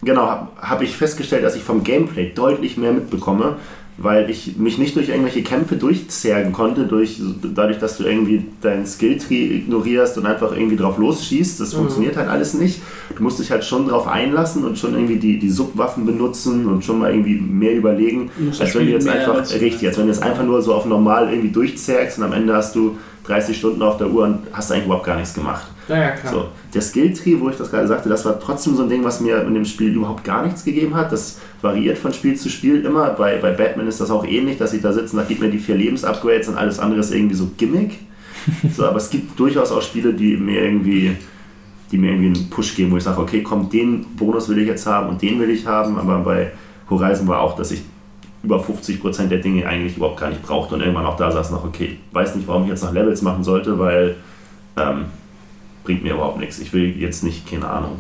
genau, 0.03 0.27
habe 0.27 0.49
hab 0.61 0.83
ich 0.83 0.97
festgestellt, 0.97 1.45
dass 1.45 1.57
ich 1.57 1.63
vom 1.63 1.85
Gameplay 1.85 2.33
deutlich 2.35 2.77
mehr 2.77 2.93
mitbekomme, 2.93 3.57
weil 4.01 4.31
ich 4.31 4.57
mich 4.57 4.79
nicht 4.79 4.95
durch 4.95 5.09
irgendwelche 5.09 5.43
Kämpfe 5.43 5.75
durchzergen 5.75 6.53
konnte, 6.53 6.85
durch, 6.85 7.21
dadurch, 7.43 7.79
dass 7.79 7.97
du 7.99 8.05
irgendwie 8.05 8.45
deinen 8.61 8.87
Skilltree 8.87 9.57
ignorierst 9.57 10.17
und 10.19 10.27
einfach 10.27 10.53
irgendwie 10.53 10.77
drauf 10.77 10.99
losschießt. 10.99 11.61
Das 11.61 11.75
funktioniert 11.75 12.17
halt 12.17 12.29
alles 12.29 12.55
nicht. 12.55 12.81
Du 13.17 13.25
musst 13.25 13.41
dich 13.41 13.51
halt 13.51 13.65
schon 13.65 13.89
drauf 13.89 14.07
einlassen 14.07 14.65
und 14.65 14.79
schon 14.79 14.95
irgendwie 14.95 15.17
die, 15.17 15.41
die 15.41 15.51
Subwaffen 15.51 16.07
benutzen 16.07 16.67
und 16.67 16.85
schon 16.85 17.01
mal 17.01 17.11
irgendwie 17.11 17.41
mehr 17.41 17.75
überlegen, 17.75 18.31
als 18.61 18.73
wenn 18.77 18.87
du 18.87 18.93
jetzt 18.93 19.09
einfach, 19.09 19.41
richtig, 19.61 19.89
als 19.89 19.99
wenn 19.99 20.07
du 20.07 20.13
jetzt 20.13 20.23
einfach 20.23 20.45
nur 20.45 20.63
so 20.63 20.75
auf 20.75 20.87
normal 20.87 21.31
irgendwie 21.31 21.51
durchzergst 21.51 22.19
und 22.19 22.25
am 22.25 22.33
Ende 22.33 22.55
hast 22.55 22.77
du 22.77 22.97
30 23.27 23.59
Stunden 23.59 23.83
auf 23.83 23.97
der 23.97 24.09
Uhr 24.11 24.25
und 24.25 24.39
hast 24.53 24.71
eigentlich 24.71 24.87
überhaupt 24.87 25.07
gar 25.07 25.17
nichts 25.17 25.35
gemacht. 25.35 25.67
Naja, 25.89 26.11
klar. 26.11 26.33
So, 26.33 26.49
der 26.75 26.83
Skilltree, 26.83 27.41
wo 27.41 27.49
ich 27.49 27.57
das 27.57 27.71
gerade 27.71 27.89
sagte, 27.89 28.09
das 28.09 28.25
war 28.25 28.39
trotzdem 28.39 28.77
so 28.77 28.83
ein 28.83 28.89
Ding, 28.89 29.05
was 29.05 29.21
mir 29.21 29.43
in 29.43 29.55
dem 29.55 29.65
Spiel 29.65 29.95
überhaupt 29.95 30.25
gar 30.25 30.45
nichts 30.45 30.65
gegeben 30.65 30.95
hat. 30.95 31.13
Das 31.13 31.39
variiert 31.63 31.99
von 31.99 32.13
Spiel 32.13 32.37
zu 32.37 32.51
Spiel 32.51 32.85
immer. 32.85 33.11
Bei, 33.11 33.39
bei 33.39 33.53
Batman 33.53 33.87
ist 33.87 34.01
das 34.01 34.11
auch 34.11 34.27
ähnlich, 34.27 34.59
dass 34.59 34.73
ich 34.73 34.83
da 34.83 34.93
sitze 34.93 35.13
und 35.13 35.23
sage, 35.23 35.29
gib 35.29 35.41
mir 35.41 35.51
die 35.51 35.59
vier 35.59 35.77
Lebensupgrades 35.77 36.49
und 36.49 36.57
alles 36.57 36.79
andere 36.79 37.01
ist 37.01 37.13
irgendwie 37.13 37.37
so 37.37 37.51
Gimmick. 37.57 37.99
So, 38.75 38.87
aber 38.87 38.97
es 38.97 39.11
gibt 39.11 39.39
durchaus 39.39 39.73
auch 39.73 39.83
Spiele, 39.83 40.15
die 40.15 40.39
mir 40.39 40.63
irgendwie 40.63 41.17
die 41.91 41.99
mir 41.99 42.13
irgendwie 42.13 42.41
einen 42.41 42.51
Push 42.51 42.75
geben, 42.77 42.91
wo 42.93 42.97
ich 42.97 43.05
sage, 43.05 43.21
okay, 43.21 43.43
komm, 43.43 43.71
den 43.71 44.05
Bonus 44.17 44.49
will 44.49 44.59
ich 44.59 44.67
jetzt 44.67 44.87
haben 44.87 45.09
und 45.09 45.23
den 45.23 45.41
will 45.41 45.51
ich 45.51 45.67
haben. 45.67 45.99
Aber 45.99 46.19
bei 46.19 46.53
Horizon 46.91 47.27
war 47.29 47.41
auch, 47.41 47.57
dass 47.57 47.71
ich 47.71 47.83
über 48.43 48.61
50% 48.61 49.29
der 49.29 49.39
Dinge 49.39 49.67
eigentlich 49.67 49.97
überhaupt 49.97 50.21
gar 50.21 50.29
nicht 50.29 50.43
brauchte 50.43 50.75
und 50.75 50.81
irgendwann 50.81 51.07
auch 51.07 51.17
da 51.17 51.31
saß 51.31 51.51
noch, 51.51 51.65
okay, 51.65 51.99
weiß 52.13 52.37
nicht, 52.37 52.47
warum 52.47 52.65
ich 52.65 52.69
jetzt 52.71 52.85
noch 52.85 52.93
Levels 52.93 53.23
machen 53.23 53.43
sollte, 53.43 53.79
weil 53.79 54.17
ähm, 54.77 55.07
bringt 55.89 56.03
mir 56.03 56.13
überhaupt 56.13 56.39
nichts. 56.39 56.59
Ich 56.59 56.71
will 56.75 56.95
jetzt 57.01 57.25
nicht, 57.25 57.49
keine 57.51 57.67
Ahnung, 57.67 57.93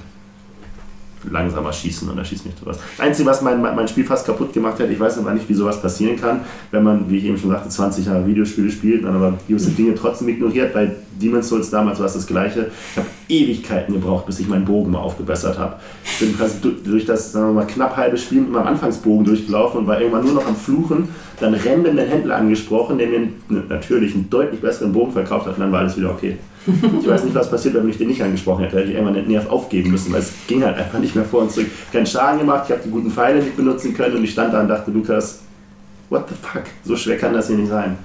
langsamer 1.30 1.72
schießen 1.72 2.08
oder 2.10 2.22
schießt 2.22 2.44
mich 2.44 2.54
sowas. 2.60 2.78
Das 2.96 3.04
Einzige, 3.06 3.28
was 3.30 3.40
mein, 3.42 3.60
mein 3.62 3.88
Spiel 3.88 4.04
fast 4.04 4.26
kaputt 4.26 4.52
gemacht 4.52 4.78
hat, 4.78 4.88
ich 4.90 5.00
weiß 5.00 5.16
aber 5.18 5.32
nicht, 5.32 5.48
wie 5.48 5.54
sowas 5.54 5.80
passieren 5.80 6.16
kann, 6.20 6.40
wenn 6.70 6.82
man, 6.84 7.10
wie 7.10 7.16
ich 7.16 7.24
eben 7.24 7.38
schon 7.38 7.48
sagte, 7.50 7.68
20 7.70 8.04
Jahre 8.06 8.26
Videospiele 8.26 8.70
spielt, 8.70 9.04
dann 9.04 9.16
aber 9.16 9.32
gewisse 9.48 9.70
Dinge 9.70 9.94
trotzdem 9.94 10.28
ignoriert, 10.28 10.74
weil 10.74 10.96
Demon's 11.20 11.48
Souls 11.48 11.70
damals 11.70 11.98
war 11.98 12.06
es 12.06 12.12
das 12.12 12.26
gleiche. 12.26 12.70
Ich 12.92 12.96
habe 12.98 13.06
Ewigkeiten 13.28 13.94
gebraucht, 13.94 14.26
bis 14.26 14.38
ich 14.38 14.48
meinen 14.48 14.64
Bogen 14.66 14.90
mal 14.92 14.98
aufgebessert 15.00 15.58
habe. 15.58 15.76
Ich 16.04 16.18
bin 16.20 16.36
quasi 16.36 16.58
du- 16.62 16.70
durch 16.70 17.04
das 17.06 17.32
sagen 17.32 17.46
wir 17.48 17.52
mal, 17.54 17.66
knapp 17.66 17.96
halbe 17.96 18.16
Spiel 18.18 18.42
mit 18.42 18.52
meinem 18.52 18.66
Anfangsbogen 18.68 19.24
durchgelaufen 19.24 19.80
und 19.80 19.86
war 19.86 19.98
irgendwann 19.98 20.24
nur 20.24 20.34
noch 20.34 20.46
am 20.46 20.54
Fluchen, 20.56 21.08
dann 21.40 21.54
random 21.54 21.96
den 21.96 22.06
Händler 22.08 22.36
angesprochen, 22.36 22.98
der 22.98 23.08
mir 23.08 23.28
natürlich 23.48 24.14
einen 24.14 24.28
deutlich 24.30 24.60
besseren 24.60 24.92
Bogen 24.92 25.12
verkauft 25.12 25.46
hat 25.46 25.54
und 25.54 25.60
dann 25.60 25.72
war 25.72 25.80
alles 25.80 25.96
wieder 25.96 26.10
okay. 26.10 26.36
Ich 27.00 27.08
weiß 27.08 27.24
nicht, 27.24 27.34
was 27.34 27.50
passiert, 27.50 27.74
wenn 27.74 27.88
ich 27.88 27.98
den 27.98 28.08
nicht 28.08 28.22
angesprochen 28.22 28.64
hätte. 28.64 28.76
Hätte 28.76 28.88
ich 28.88 28.94
irgendwann 28.94 29.14
den 29.14 29.28
Nerv 29.28 29.48
aufgeben 29.48 29.90
müssen, 29.90 30.12
weil 30.12 30.20
es 30.20 30.32
ging 30.46 30.62
halt 30.62 30.76
einfach 30.76 30.98
nicht 30.98 31.14
mehr 31.14 31.24
vor 31.24 31.42
und 31.42 31.50
zurück. 31.50 31.68
Keinen 31.92 32.06
Schaden 32.06 32.40
gemacht, 32.40 32.64
ich 32.66 32.72
habe 32.72 32.82
die 32.84 32.90
guten 32.90 33.10
Pfeile 33.10 33.42
nicht 33.42 33.56
benutzen 33.56 33.94
können 33.94 34.16
und 34.16 34.24
ich 34.24 34.32
stand 34.32 34.52
da 34.52 34.60
und 34.60 34.68
dachte, 34.68 34.90
Lukas, 34.90 35.40
what 36.10 36.28
the 36.28 36.34
fuck, 36.34 36.64
so 36.84 36.96
schwer 36.96 37.16
kann 37.16 37.32
das 37.32 37.48
hier 37.48 37.56
nicht 37.56 37.70
sein. 37.70 37.96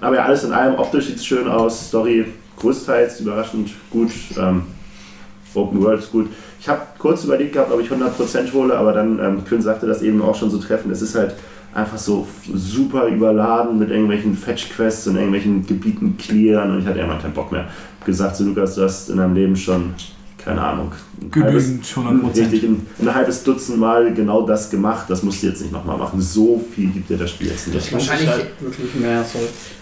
Aber 0.00 0.16
ja, 0.16 0.24
alles 0.24 0.44
in 0.44 0.52
allem, 0.52 0.78
optisch 0.78 1.06
sieht 1.06 1.16
es 1.16 1.26
schön 1.26 1.48
aus, 1.48 1.88
Story 1.88 2.26
größtenteils 2.58 3.20
überraschend 3.20 3.70
gut, 3.90 4.10
ähm, 4.38 4.62
Open 5.54 5.82
World 5.82 6.00
ist 6.00 6.12
gut. 6.12 6.28
Ich 6.60 6.68
habe 6.68 6.82
kurz 6.98 7.24
überlegt 7.24 7.54
gehabt, 7.54 7.72
ob 7.72 7.80
ich 7.80 7.90
100% 7.90 8.52
hole, 8.52 8.76
aber 8.76 8.92
dann, 8.92 9.18
ähm, 9.18 9.44
Quinn 9.44 9.62
sagte 9.62 9.86
das 9.86 10.02
eben 10.02 10.22
auch 10.22 10.34
schon 10.34 10.50
so 10.50 10.58
treffend, 10.58 10.92
es 10.92 11.02
ist 11.02 11.14
halt 11.14 11.34
einfach 11.74 11.98
so 11.98 12.26
super 12.54 13.06
überladen 13.06 13.78
mit 13.78 13.90
irgendwelchen 13.90 14.36
Fetch-Quests 14.36 15.06
und 15.08 15.16
irgendwelchen 15.16 15.66
Gebieten 15.66 16.16
clearen 16.16 16.72
und 16.72 16.80
ich 16.80 16.86
hatte 16.86 16.98
irgendwann 16.98 17.20
keinen 17.22 17.34
Bock 17.34 17.52
mehr. 17.52 17.66
Hab 18.00 18.06
gesagt 18.06 18.36
zu 18.36 18.44
Lukas, 18.44 18.74
du 18.74 18.82
hast 18.82 19.10
in 19.10 19.18
deinem 19.18 19.34
Leben 19.34 19.54
schon, 19.56 19.94
keine 20.38 20.60
Ahnung, 20.62 20.92
ein 21.34 21.42
halbes, 21.42 21.66
Genügend, 21.66 21.84
100%. 22.34 22.40
richtig, 22.40 22.62
ein, 22.64 22.86
ein 23.00 23.14
halbes 23.14 23.44
Dutzend 23.44 23.78
Mal 23.78 24.12
genau 24.14 24.42
das 24.46 24.70
gemacht, 24.70 25.06
das 25.08 25.22
musst 25.22 25.42
du 25.42 25.48
jetzt 25.48 25.60
nicht 25.60 25.72
nochmal 25.72 25.98
machen. 25.98 26.20
So 26.20 26.64
viel 26.74 26.88
gibt 26.90 27.10
dir 27.10 27.18
das 27.18 27.30
Spiel 27.30 27.48
jetzt 27.48 27.66
nicht. 27.66 27.76
Das 27.78 27.92
Wahrscheinlich- 27.92 28.28
halt 28.28 28.46
wirklich 28.60 28.94
mehr. 28.94 29.22
So. 29.24 29.38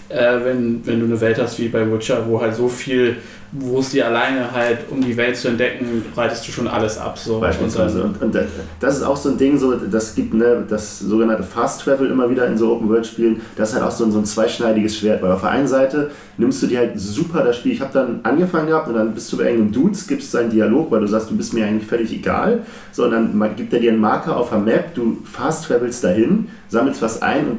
Äh, 0.08 0.44
wenn, 0.44 0.86
wenn 0.86 1.00
du 1.00 1.06
eine 1.06 1.20
Welt 1.20 1.38
hast 1.40 1.58
wie 1.58 1.68
bei 1.68 1.90
Witcher, 1.90 2.24
wo 2.28 2.40
halt 2.40 2.54
so 2.54 2.68
viel, 2.68 3.16
wo 3.50 3.80
es 3.80 3.90
dir 3.90 4.06
alleine 4.06 4.52
halt, 4.52 4.78
um 4.90 5.00
die 5.00 5.16
Welt 5.16 5.36
zu 5.36 5.48
entdecken, 5.48 6.04
reitest 6.16 6.46
du 6.46 6.52
schon 6.52 6.68
alles 6.68 6.96
ab. 6.98 7.18
So. 7.18 7.40
Beispielsweise. 7.40 8.02
Und 8.04 8.22
Und, 8.22 8.34
und 8.36 8.44
das- 8.80 8.98
ist 8.98 9.02
auch 9.02 9.16
so 9.16 9.30
ein 9.30 9.38
Ding, 9.38 9.58
so, 9.58 9.74
das 9.74 10.14
gibt 10.14 10.32
ne, 10.34 10.64
das 10.68 11.00
sogenannte 11.00 11.42
Fast 11.42 11.80
Travel 11.82 12.08
immer 12.10 12.30
wieder 12.30 12.46
in 12.46 12.56
so 12.56 12.72
Open-World-Spielen. 12.72 13.40
Das 13.56 13.70
ist 13.70 13.74
halt 13.74 13.84
auch 13.84 13.90
so 13.90 14.04
ein, 14.04 14.12
so 14.12 14.18
ein 14.18 14.24
zweischneidiges 14.24 14.96
Schwert, 14.96 15.22
weil 15.22 15.32
auf 15.32 15.40
der 15.40 15.50
einen 15.50 15.66
Seite 15.66 16.10
nimmst 16.38 16.62
du 16.62 16.68
dir 16.68 16.78
halt 16.78 17.00
super 17.00 17.42
das 17.42 17.56
Spiel. 17.56 17.72
Ich 17.72 17.80
habe 17.80 17.92
dann 17.92 18.20
angefangen 18.22 18.68
gehabt 18.68 18.86
und 18.88 18.94
dann 18.94 19.12
bist 19.12 19.32
du 19.32 19.38
bei 19.38 19.44
irgendeinem 19.44 19.72
Dude, 19.72 19.94
skippst 19.96 20.30
seinen 20.30 20.50
Dialog, 20.50 20.90
weil 20.92 21.00
du 21.00 21.08
sagst, 21.08 21.30
du 21.30 21.36
bist 21.36 21.52
mir 21.52 21.66
eigentlich 21.66 21.88
völlig 21.88 22.12
egal. 22.12 22.60
So, 22.92 23.04
und 23.06 23.10
dann 23.10 23.36
ma- 23.36 23.48
gibt 23.48 23.72
er 23.72 23.80
dir 23.80 23.90
einen 23.90 24.00
Marker 24.00 24.36
auf 24.36 24.50
der 24.50 24.58
Map, 24.58 24.94
du 24.94 25.18
fast 25.24 25.64
travelst 25.64 26.04
dahin, 26.04 26.46
sammelst 26.68 27.02
was 27.02 27.22
ein 27.22 27.48
und 27.48 27.58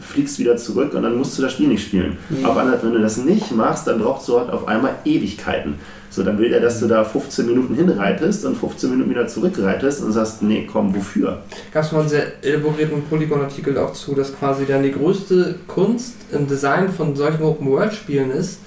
fliegst 0.00 0.38
wieder 0.38 0.56
zurück 0.56 0.94
und 0.94 1.02
dann 1.02 1.16
musst 1.16 1.38
du 1.38 1.42
das 1.42 1.52
Spiel 1.52 1.68
nicht 1.68 1.86
spielen. 1.86 2.18
Auf 2.42 2.54
der 2.54 2.62
anderen 2.62 2.72
Seite, 2.72 2.86
wenn 2.86 2.94
du 2.94 3.00
das 3.00 3.16
nicht 3.18 3.54
machst, 3.54 3.86
dann 3.86 4.00
brauchst 4.00 4.28
du 4.28 4.38
halt 4.38 4.50
auf 4.50 4.66
einmal 4.66 4.94
Ewigkeiten. 5.04 5.74
So, 6.12 6.24
dann 6.24 6.38
will 6.38 6.52
er, 6.52 6.60
dass 6.60 6.80
du 6.80 6.88
da 6.88 7.04
15 7.04 7.46
Minuten 7.46 7.74
hinreitest 7.74 8.44
und 8.44 8.56
15 8.56 8.90
Minuten 8.90 9.10
wieder 9.10 9.28
zurückreitest 9.28 10.02
und 10.02 10.10
sagst, 10.10 10.42
nee, 10.42 10.66
komm, 10.70 10.94
wofür? 10.94 11.42
gab 11.72 11.84
es 11.84 11.92
mal 11.92 12.00
einen 12.00 12.08
sehr 12.08 12.44
elaborierten 12.44 13.02
Polygon-Artikel 13.04 13.78
auch 13.78 13.92
zu, 13.92 14.16
dass 14.16 14.36
quasi 14.36 14.66
dann 14.66 14.82
die 14.82 14.90
größte 14.90 15.54
Kunst 15.68 16.14
im 16.32 16.48
Design 16.48 16.90
von 16.90 17.14
solchen 17.14 17.44
Open-World-Spielen 17.44 18.32
ist, 18.32 18.58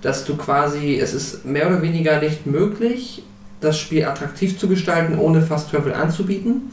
dass 0.00 0.24
du 0.24 0.36
quasi, 0.36 1.00
es 1.00 1.12
ist 1.12 1.44
mehr 1.44 1.66
oder 1.66 1.82
weniger 1.82 2.20
nicht 2.20 2.46
möglich, 2.46 3.24
das 3.60 3.78
Spiel 3.78 4.04
attraktiv 4.04 4.58
zu 4.58 4.68
gestalten, 4.68 5.18
ohne 5.18 5.42
Fast 5.42 5.70
Travel 5.70 5.94
anzubieten. 5.94 6.70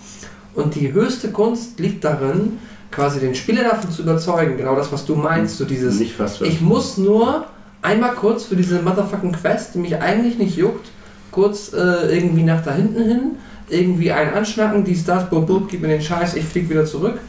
Und 0.53 0.75
die 0.75 0.93
höchste 0.93 1.29
Kunst 1.29 1.79
liegt 1.79 2.03
darin, 2.03 2.59
quasi 2.91 3.19
den 3.19 3.35
Spieler 3.35 3.63
davon 3.63 3.91
zu 3.91 4.01
überzeugen, 4.01 4.57
genau 4.57 4.75
das, 4.75 4.91
was 4.91 5.05
du 5.05 5.15
meinst, 5.15 5.57
so 5.57 5.65
dieses, 5.65 5.99
nicht 5.99 6.15
fast 6.15 6.41
ich 6.41 6.59
muss 6.61 6.97
nur 6.97 7.45
einmal 7.81 8.11
kurz 8.13 8.45
für 8.45 8.55
diese 8.55 8.81
motherfucking 8.81 9.31
Quest, 9.33 9.75
die 9.75 9.79
mich 9.79 9.95
eigentlich 10.01 10.37
nicht 10.37 10.57
juckt, 10.57 10.89
kurz 11.31 11.71
äh, 11.73 11.77
irgendwie 12.17 12.43
nach 12.43 12.63
da 12.63 12.73
hinten 12.73 13.03
hin, 13.03 13.21
irgendwie 13.69 14.11
einen 14.11 14.33
anschnacken, 14.33 14.83
dies, 14.83 15.05
das, 15.05 15.29
bub, 15.29 15.45
bub, 15.47 15.69
gib 15.69 15.81
mir 15.81 15.89
den 15.89 16.01
Scheiß, 16.01 16.33
ich 16.35 16.45
flieg 16.45 16.69
wieder 16.69 16.85
zurück. 16.85 17.19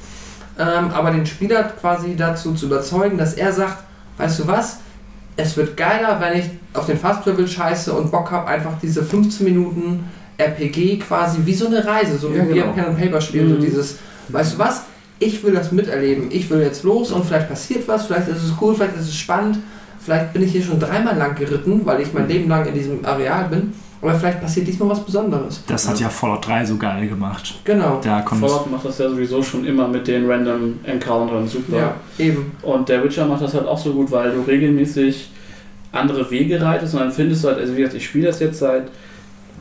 Ähm, 0.58 0.90
aber 0.92 1.10
den 1.10 1.26
Spieler 1.26 1.62
quasi 1.64 2.16
dazu 2.16 2.54
zu 2.54 2.66
überzeugen, 2.66 3.18
dass 3.18 3.34
er 3.34 3.52
sagt, 3.52 3.78
weißt 4.16 4.40
du 4.40 4.46
was, 4.46 4.78
es 5.36 5.56
wird 5.56 5.76
geiler, 5.76 6.18
wenn 6.20 6.38
ich 6.38 6.46
auf 6.74 6.86
den 6.86 6.98
Fast 6.98 7.24
Travel 7.24 7.46
scheiße 7.46 7.92
und 7.92 8.10
Bock 8.10 8.30
habe, 8.30 8.46
einfach 8.48 8.72
diese 8.82 9.02
15 9.02 9.44
Minuten 9.44 10.04
RPG 10.38 10.98
quasi 10.98 11.38
wie 11.44 11.54
so 11.54 11.66
eine 11.66 11.84
Reise, 11.84 12.18
so 12.18 12.32
wie 12.32 12.38
Ja, 12.38 12.48
wir 12.48 12.54
genau. 12.54 12.72
Pen 12.72 12.84
and 12.86 12.98
Paper 12.98 13.20
spielen, 13.20 13.50
so 13.50 13.56
Mhm. 13.56 13.60
dieses, 13.60 13.98
weißt 14.28 14.54
du 14.54 14.58
was, 14.58 14.82
ich 15.20 15.44
will 15.44 15.54
das 15.54 15.70
miterleben, 15.70 16.28
ich 16.30 16.50
will 16.50 16.60
jetzt 16.60 16.82
los 16.82 17.12
und 17.12 17.24
vielleicht 17.24 17.48
passiert 17.48 17.86
was, 17.86 18.06
vielleicht 18.06 18.28
ist 18.28 18.42
es 18.42 18.52
cool, 18.60 18.74
vielleicht 18.74 18.96
ist 18.96 19.08
es 19.08 19.16
spannend, 19.16 19.58
vielleicht 20.00 20.32
bin 20.32 20.42
ich 20.42 20.52
hier 20.52 20.62
schon 20.62 20.80
dreimal 20.80 21.16
lang 21.16 21.36
geritten, 21.36 21.82
weil 21.84 22.00
ich 22.00 22.12
mein 22.12 22.26
Leben 22.26 22.48
lang 22.48 22.66
in 22.66 22.74
diesem 22.74 23.04
Areal 23.04 23.48
bin, 23.48 23.72
aber 24.02 24.14
vielleicht 24.14 24.40
passiert 24.40 24.66
diesmal 24.66 24.88
was 24.88 25.04
Besonderes. 25.04 25.62
Das 25.66 25.86
hat 25.86 26.00
ja 26.00 26.08
Fallout 26.08 26.46
3 26.46 26.64
so 26.64 26.76
geil 26.78 27.06
gemacht. 27.06 27.60
Genau. 27.64 28.00
Da 28.02 28.22
Fallout 28.22 28.70
macht 28.70 28.86
das 28.86 28.98
ja 28.98 29.10
sowieso 29.10 29.42
schon 29.42 29.66
immer 29.66 29.86
mit 29.86 30.08
den 30.08 30.28
Random 30.28 30.80
Encountern 30.84 31.46
super. 31.46 31.76
Ja, 31.76 31.94
eben. 32.18 32.52
Und 32.62 32.88
der 32.88 33.04
Witcher 33.04 33.26
macht 33.26 33.42
das 33.42 33.52
halt 33.52 33.66
auch 33.66 33.78
so 33.78 33.92
gut, 33.92 34.10
weil 34.10 34.32
du 34.32 34.40
regelmäßig 34.40 35.30
andere 35.92 36.30
Wege 36.30 36.62
reitest 36.62 36.94
und 36.94 37.00
dann 37.00 37.12
findest 37.12 37.44
du 37.44 37.48
halt, 37.48 37.58
also 37.58 37.74
wie 37.74 37.78
gesagt, 37.78 37.96
ich 37.96 38.06
spiele 38.06 38.28
das 38.28 38.40
jetzt 38.40 38.60
seit 38.60 38.84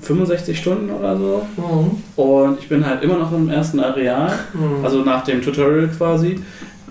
65 0.01 0.57
Stunden 0.57 0.89
oder 0.91 1.17
so 1.17 1.41
Mhm. 1.57 2.03
und 2.15 2.59
ich 2.59 2.69
bin 2.69 2.85
halt 2.85 3.03
immer 3.03 3.17
noch 3.17 3.31
im 3.33 3.49
ersten 3.49 3.79
Areal, 3.79 4.31
Mhm. 4.53 4.83
also 4.85 4.99
nach 5.03 5.23
dem 5.23 5.41
Tutorial 5.41 5.87
quasi. 5.89 6.39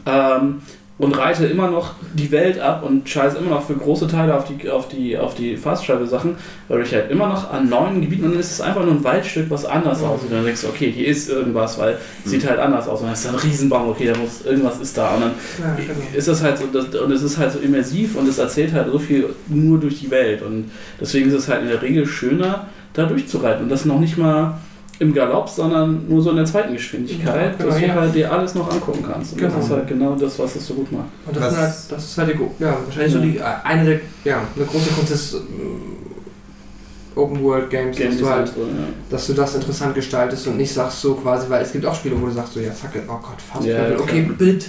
Ähm, 0.06 0.56
und 1.00 1.16
reite 1.16 1.46
immer 1.46 1.70
noch 1.70 1.94
die 2.12 2.32
Welt 2.32 2.58
ab 2.58 2.82
und 2.84 3.08
scheiße 3.08 3.38
immer 3.38 3.50
noch 3.50 3.64
für 3.64 3.74
große 3.74 4.08
Teile 4.08 4.36
auf 4.36 4.46
die, 4.46 4.68
auf 4.68 4.88
die, 4.88 5.16
auf 5.16 5.36
die 5.36 5.56
Fast 5.56 5.84
Sachen, 5.86 6.34
weil 6.66 6.82
ich 6.82 6.92
halt 6.92 7.08
immer 7.12 7.28
noch 7.28 7.52
an 7.52 7.68
neuen 7.68 8.00
Gebieten 8.00 8.24
und 8.24 8.32
dann 8.32 8.40
ist 8.40 8.50
es 8.50 8.60
einfach 8.60 8.82
nur 8.82 8.94
ein 8.94 9.04
Waldstück, 9.04 9.48
was 9.48 9.64
anders 9.64 10.00
Mhm. 10.00 10.06
aussieht. 10.08 10.30
Und 10.30 10.36
dann 10.38 10.44
denkst 10.44 10.62
du, 10.62 10.66
okay, 10.66 10.90
hier 10.90 11.06
ist 11.06 11.30
irgendwas, 11.30 11.78
weil 11.78 11.98
es 12.24 12.32
sieht 12.32 12.48
halt 12.48 12.58
anders 12.58 12.88
aus. 12.88 12.98
Und 12.98 13.06
dann 13.06 13.12
ist 13.14 13.24
da 13.24 13.28
ein 13.28 13.36
Riesenbaum, 13.36 13.90
okay, 13.90 14.10
da 14.12 14.18
muss 14.18 14.44
irgendwas 14.44 14.80
ist 14.80 14.98
da. 14.98 15.14
Und 15.14 15.20
dann 15.20 15.30
ja, 15.60 15.76
genau. 15.76 15.94
ist 16.16 16.26
das 16.26 16.42
halt 16.42 16.58
so, 16.58 16.64
das, 16.72 16.86
und 16.86 17.12
es 17.12 17.22
ist 17.22 17.38
halt 17.38 17.52
so 17.52 17.60
immersiv 17.60 18.16
und 18.16 18.28
es 18.28 18.38
erzählt 18.38 18.72
halt 18.72 18.90
so 18.90 18.98
viel 18.98 19.26
nur 19.46 19.78
durch 19.78 20.00
die 20.00 20.10
Welt. 20.10 20.42
Und 20.42 20.68
deswegen 21.00 21.28
ist 21.28 21.34
es 21.34 21.46
halt 21.48 21.62
in 21.62 21.68
der 21.68 21.80
Regel 21.80 22.06
schöner, 22.06 22.66
da 22.98 23.06
durchzureiten. 23.06 23.62
Und 23.64 23.68
das 23.70 23.84
noch 23.84 24.00
nicht 24.00 24.18
mal 24.18 24.58
im 25.00 25.14
Galopp, 25.14 25.48
sondern 25.48 26.08
nur 26.08 26.20
so 26.20 26.30
in 26.30 26.36
der 26.36 26.44
zweiten 26.44 26.72
Geschwindigkeit, 26.72 27.52
Ja, 27.52 27.56
genau, 27.56 27.70
dass 27.70 27.78
du 27.78 27.86
ja. 27.86 27.94
halt 27.94 28.14
dir 28.16 28.32
alles 28.32 28.54
noch 28.56 28.68
angucken 28.70 29.04
kannst. 29.08 29.32
Und 29.32 29.38
Genau. 29.38 29.54
das 29.54 29.64
ist 29.66 29.70
halt 29.70 29.86
genau 29.86 30.14
das, 30.16 30.38
was 30.40 30.56
es 30.56 30.66
so 30.66 30.74
gut 30.74 30.90
macht. 30.90 31.04
Und 31.26 31.36
das, 31.36 31.56
halt, 31.56 31.72
das 31.90 32.04
ist 32.04 32.18
halt 32.18 32.34
die, 32.34 32.62
ja, 32.64 32.76
wahrscheinlich 32.84 33.12
so 33.12 33.18
Ja. 33.20 33.24
die, 33.24 33.38
äh, 33.38 33.42
eine 33.64 33.84
der, 33.84 34.00
ja, 34.24 34.42
eine 34.56 34.64
große 34.64 34.90
Kunst 34.90 35.12
des 35.12 35.34
ähm, 35.34 35.40
Open 37.14 37.42
World 37.42 37.70
Games, 37.70 37.96
Game 37.96 38.10
dass 38.10 38.18
du 38.18 38.28
halt, 38.28 38.48
so, 38.48 38.60
ja. 38.62 38.66
dass 39.10 39.26
du 39.28 39.32
das 39.34 39.54
interessant 39.54 39.94
gestaltest 39.94 40.46
und 40.48 40.56
nicht 40.56 40.72
sagst 40.72 41.00
so 41.00 41.14
quasi, 41.14 41.48
weil 41.48 41.62
es 41.62 41.72
gibt 41.72 41.84
auch 41.86 41.94
Spiele, 41.94 42.20
wo 42.20 42.26
du 42.26 42.32
sagst 42.32 42.54
so, 42.54 42.60
ja 42.60 42.70
fuck 42.72 42.94
it, 42.96 43.02
oh 43.08 43.12
Gott, 43.22 43.40
Fast 43.52 43.64
klar. 43.66 44.00
okay, 44.00 44.22
bitte. 44.36 44.66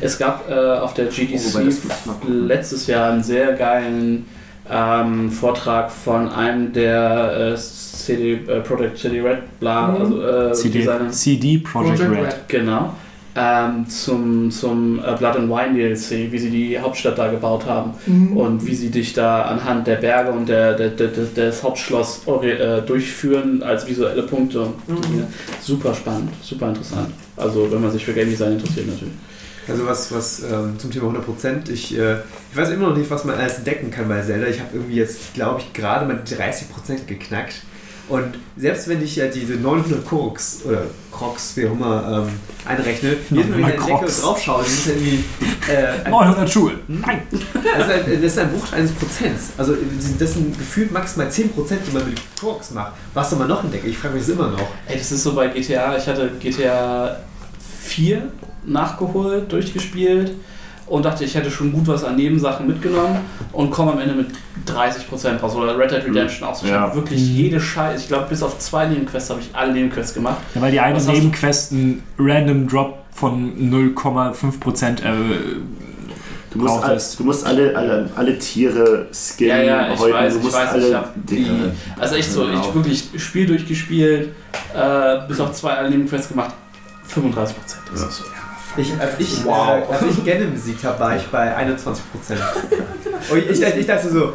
Es 0.00 0.18
gab 0.18 0.48
äh, 0.50 0.54
auf 0.54 0.94
der 0.94 1.06
GDC 1.06 1.56
Oh, 1.56 2.28
letztes 2.28 2.86
Jahr 2.88 3.12
einen 3.12 3.22
sehr 3.22 3.52
geilen 3.54 4.26
ähm, 4.70 5.30
Vortrag 5.30 5.90
von 5.90 6.28
einem 6.30 6.72
der 6.72 7.54
äh, 7.54 7.56
CD, 7.56 8.34
äh, 8.46 8.60
Project 8.60 8.98
CD 8.98 9.20
Red 9.20 9.38
bla, 9.60 9.88
Mhm. 9.88 10.00
also 10.00 10.22
äh, 10.26 10.52
CD, 10.52 10.78
Designer. 10.80 11.10
CD 11.10 11.58
Projekt 11.58 11.98
Project 11.98 12.10
Red. 12.18 12.26
Red. 12.26 12.48
Genau. 12.48 12.94
Ähm, 13.40 13.88
zum 13.88 14.50
zum 14.50 14.98
äh, 14.98 15.14
Blood 15.16 15.36
and 15.36 15.48
Wine 15.48 15.74
DLC, 15.74 16.32
wie 16.32 16.38
sie 16.38 16.50
die 16.50 16.78
Hauptstadt 16.78 17.16
da 17.18 17.28
gebaut 17.28 17.66
haben 17.66 17.92
und 18.34 18.66
wie 18.66 18.74
sie 18.74 18.90
dich 18.90 19.12
da 19.12 19.42
anhand 19.42 19.86
der 19.86 19.96
Berge 19.96 20.32
und 20.32 20.48
der, 20.48 20.72
der, 20.74 20.88
der, 20.88 21.06
der 21.08 21.46
des 21.46 21.62
Hauptschloss 21.62 22.22
äh, 22.42 22.82
durchführen 22.82 23.62
als 23.62 23.86
visuelle 23.86 24.22
Punkte. 24.24 24.66
Mhm. 24.88 25.18
Ja, 25.18 25.24
super 25.60 25.94
spannend, 25.94 26.30
super 26.42 26.68
interessant. 26.70 27.10
Also 27.36 27.70
wenn 27.70 27.80
man 27.80 27.92
sich 27.92 28.04
für 28.04 28.12
Game 28.12 28.28
Design 28.28 28.52
interessiert 28.54 28.88
natürlich. 28.88 29.14
Also 29.68 29.86
was, 29.86 30.10
was 30.12 30.42
ähm, 30.42 30.78
zum 30.78 30.90
Thema 30.90 31.12
100%, 31.12 31.70
ich, 31.70 31.96
äh, 31.96 32.16
ich 32.50 32.56
weiß 32.56 32.70
immer 32.70 32.88
noch 32.88 32.96
nicht, 32.96 33.10
was 33.10 33.24
man 33.24 33.36
alles 33.36 33.58
entdecken 33.58 33.90
kann 33.90 34.08
bei 34.08 34.22
Zelda. 34.22 34.46
Ich 34.46 34.60
habe 34.60 34.70
irgendwie 34.72 34.96
jetzt, 34.96 35.34
glaube 35.34 35.60
ich, 35.60 35.72
gerade 35.72 36.06
mal 36.06 36.22
30% 36.24 37.04
geknackt. 37.06 37.62
Und 38.08 38.38
selbst 38.56 38.88
wenn 38.88 39.02
ich 39.02 39.16
ja 39.16 39.26
diese 39.26 39.54
900 39.54 40.06
Crocs 40.08 40.62
oder 40.64 40.84
Crocs, 41.12 41.52
wie 41.56 41.66
auch 41.66 41.72
immer, 41.72 42.26
ähm, 42.26 42.32
einrechne, 42.64 43.16
jedes 43.28 43.50
Mal, 43.50 43.58
wenn 43.58 43.60
ich 43.60 43.66
900 43.66 43.70
entdecke 43.74 43.92
und 43.92 43.98
Crocs. 44.00 44.20
draufschaue, 44.22 44.62
das 44.62 44.72
ist 44.72 44.86
ja 44.86 44.92
irgendwie 44.92 45.24
äh, 45.70 46.04
ein, 46.06 46.10
900 46.10 46.50
Schuhe. 46.50 46.72
Nein. 46.88 47.22
das 47.30 47.42
ist, 47.42 47.92
ein, 47.92 48.22
das 48.22 48.32
ist 48.32 48.38
ein 48.38 48.50
Bruch 48.50 48.72
eines 48.72 48.92
Prozents. 48.92 49.50
Also 49.58 49.76
das 50.18 50.32
sind 50.32 50.56
gefühlt 50.56 50.90
maximal 50.90 51.28
10%, 51.28 51.32
die 51.86 51.92
man 51.92 52.08
mit 52.08 52.18
Crocs 52.40 52.70
macht. 52.70 52.92
Was 53.12 53.28
soll 53.28 53.40
man 53.40 53.48
noch 53.48 53.62
entdecken? 53.62 53.90
Ich 53.90 53.98
frage 53.98 54.14
mich 54.14 54.22
das 54.22 54.34
immer 54.34 54.48
noch. 54.48 54.68
Ey, 54.86 54.96
das 54.96 55.12
ist 55.12 55.22
so 55.22 55.34
bei 55.34 55.48
GTA. 55.48 55.98
Ich 55.98 56.06
hatte 56.06 56.30
GTA 56.40 57.18
4 57.82 58.22
nachgeholt, 58.68 59.50
durchgespielt 59.52 60.32
und 60.86 61.04
dachte, 61.04 61.24
ich 61.24 61.34
hätte 61.34 61.50
schon 61.50 61.72
gut 61.72 61.86
was 61.86 62.02
an 62.04 62.16
Nebensachen 62.16 62.66
mitgenommen 62.66 63.18
und 63.52 63.70
komme 63.70 63.92
am 63.92 63.98
Ende 64.00 64.14
mit 64.14 64.28
30% 64.66 65.38
raus. 65.40 65.54
Oder 65.54 65.78
Red 65.78 65.90
Dead 65.90 66.04
Redemption 66.04 66.48
auch 66.48 66.54
so. 66.54 66.64
Ich 66.66 66.72
Ja. 66.72 66.80
habe 66.80 66.94
wirklich 66.96 67.20
jede 67.20 67.60
Scheiße. 67.60 68.02
Ich 68.02 68.08
glaube, 68.08 68.26
bis 68.28 68.42
auf 68.42 68.58
zwei 68.58 68.86
Nebenquests 68.86 69.28
habe 69.30 69.40
ich 69.40 69.50
alle 69.54 69.72
Nebenquests 69.72 70.14
gemacht. 70.14 70.38
Ja, 70.54 70.60
weil 70.62 70.70
die 70.72 70.80
eine 70.80 70.98
Nebenquest 71.00 71.72
einen 71.72 72.02
Random 72.18 72.66
Drop 72.68 72.98
von 73.12 73.52
0,5% 73.70 75.02
äh, 75.02 75.12
Du 76.50 76.60
musst, 76.60 76.82
all, 76.82 76.98
du 77.18 77.24
musst 77.24 77.44
alle, 77.46 77.76
alle, 77.76 78.08
alle 78.16 78.38
Tiere 78.38 79.06
scannen, 79.12 79.50
Ja, 79.50 79.62
ja, 79.62 79.92
ich 79.92 80.00
häuten, 80.00 80.14
weiß, 80.14 80.32
du 80.32 80.38
ich 80.38 80.44
musst 80.46 80.56
weiß, 80.56 80.68
alle 80.70 80.88
ich 80.88 80.94
hab 80.94 81.12
die, 81.14 81.46
also 82.00 82.14
echt 82.14 82.32
so, 82.32 82.46
Genau. 82.46 82.60
ich 82.68 82.74
wirklich 82.74 83.04
Spiel 83.18 83.46
durchgespielt, 83.46 84.30
äh, 84.74 85.28
bis 85.28 85.40
auf 85.40 85.52
zwei 85.52 85.86
Nebenquests 85.90 86.28
gemacht, 86.30 86.54
35 87.04 87.54
Prozent. 87.54 87.82
Ist 87.92 88.00
so. 88.16 88.24
Ich, 88.78 88.92
als 88.98 89.12
ich, 89.18 89.44
Wow. 89.44 89.68
äh, 89.68 89.92
als 89.92 90.02
ich 90.10 90.24
Ganon 90.24 90.52
besiegt 90.52 90.84
habe, 90.84 91.00
war 91.00 91.16
ich 91.16 91.26
bei 91.26 91.54
21 91.54 92.04
Prozent. 92.12 92.40
Und 93.30 93.38
ich, 93.38 93.50
ich, 93.50 93.76
ich 93.76 93.86
dachte 93.86 94.08
so, 94.08 94.34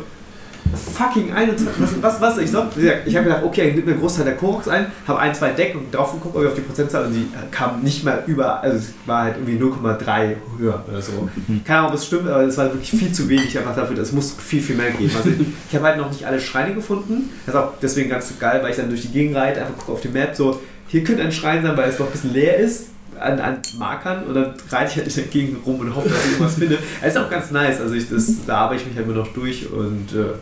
fucking 0.93 1.31
21, 1.33 1.81
was, 1.81 2.01
was, 2.01 2.21
was 2.21 2.37
ich 2.39 2.51
so? 2.51 2.65
Ich 3.05 3.15
habe 3.15 3.25
gedacht, 3.25 3.43
okay, 3.43 3.69
ich 3.69 3.75
nehme 3.75 3.85
mir 3.85 3.91
einen 3.93 4.01
Großteil 4.01 4.25
der 4.25 4.35
Koroks 4.35 4.67
ein, 4.67 4.87
habe 5.07 5.19
ein, 5.19 5.33
zwei 5.33 5.51
Deck 5.51 5.75
und 5.75 5.93
drauf 5.93 6.13
geguckt 6.13 6.35
irgendwie 6.35 6.49
auf 6.49 6.55
die 6.55 6.61
Prozentzahl 6.61 7.05
und 7.05 7.13
die 7.13 7.27
kam 7.51 7.81
nicht 7.81 8.03
mal 8.03 8.23
über, 8.27 8.61
also 8.61 8.77
es 8.77 8.93
war 9.05 9.23
halt 9.23 9.35
irgendwie 9.37 9.63
0,3 9.63 10.35
höher 10.57 10.83
oder 10.89 11.01
so. 11.01 11.29
Keine 11.63 11.79
Ahnung, 11.79 11.91
ob 11.91 11.95
es 11.97 12.05
stimmt, 12.05 12.27
aber 12.27 12.43
es 12.43 12.57
war 12.57 12.65
wirklich 12.65 12.91
viel 12.91 13.11
zu 13.11 13.29
wenig 13.29 13.57
einfach 13.57 13.75
dafür, 13.75 13.97
es 13.99 14.11
muss 14.11 14.33
viel, 14.33 14.61
viel 14.61 14.75
mehr 14.75 14.91
geben. 14.91 15.11
Also 15.15 15.29
ich 15.69 15.75
habe 15.75 15.85
halt 15.85 15.97
noch 15.97 16.09
nicht 16.11 16.25
alle 16.25 16.39
Schreine 16.39 16.73
gefunden, 16.73 17.29
das 17.45 17.55
ist 17.55 17.61
auch 17.61 17.73
deswegen 17.81 18.09
ganz 18.09 18.33
geil, 18.39 18.59
weil 18.63 18.71
ich 18.71 18.77
dann 18.77 18.89
durch 18.89 19.03
die 19.03 19.11
Gegend 19.11 19.35
reite, 19.35 19.61
einfach 19.61 19.77
gucke 19.77 19.91
auf 19.93 20.01
die 20.01 20.09
Map, 20.09 20.35
so, 20.35 20.59
hier 20.87 21.03
könnte 21.03 21.23
ein 21.23 21.31
Schrein 21.31 21.63
sein, 21.63 21.77
weil 21.77 21.89
es 21.89 21.99
noch 21.99 22.07
ein 22.07 22.11
bisschen 22.11 22.33
leer 22.33 22.57
ist 22.57 22.92
an, 23.23 23.39
an 23.39 23.57
Markern 23.77 24.23
und 24.25 24.33
dann 24.35 24.53
reite 24.69 24.91
ich 24.91 24.97
halt 24.97 25.07
in 25.07 25.13
der 25.15 25.31
Gegend 25.31 25.65
rum 25.65 25.79
und 25.79 25.95
hoffe, 25.95 26.09
dass 26.09 26.25
ich 26.25 26.31
irgendwas 26.31 26.55
finde. 26.55 26.77
Es 27.01 27.15
ist 27.15 27.21
auch 27.21 27.29
ganz 27.29 27.51
nice, 27.51 27.79
also 27.79 27.93
ich, 27.93 28.09
das, 28.09 28.45
da 28.45 28.57
arbeite 28.57 28.81
ich 28.81 28.87
mich 28.87 28.97
halt 28.97 29.07
immer 29.07 29.15
noch 29.15 29.33
durch 29.33 29.71
und 29.71 30.13
äh, 30.13 30.33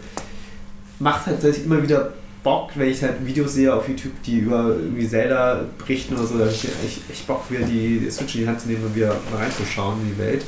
macht 1.00 1.26
halt 1.26 1.38
tatsächlich 1.38 1.66
immer 1.66 1.82
wieder 1.82 2.11
Bock, 2.43 2.72
wenn 2.76 2.90
ich 2.90 3.03
halt 3.03 3.24
Videos 3.26 3.53
sehe 3.53 3.74
auf 3.74 3.88
YouTube, 3.88 4.14
die 4.26 4.40
über 4.40 4.69
irgendwie 4.69 5.08
Zelda 5.08 5.61
berichten 5.77 6.16
oder 6.16 6.26
so, 6.26 6.38
da 6.38 6.45
habe 6.45 6.53
ich 6.53 6.66
echt, 6.66 7.10
echt 7.10 7.27
Bock, 7.27 7.43
wieder 7.50 7.66
die, 7.66 8.10
Switch 8.10 8.35
in 8.35 8.42
die 8.42 8.48
Hand 8.48 8.61
zu 8.61 8.68
nehmen 8.68 8.84
und 8.84 8.95
wieder 8.95 9.16
mal 9.32 9.42
reinzuschauen 9.42 10.01
in 10.01 10.16
die 10.16 10.18
Welt. 10.18 10.43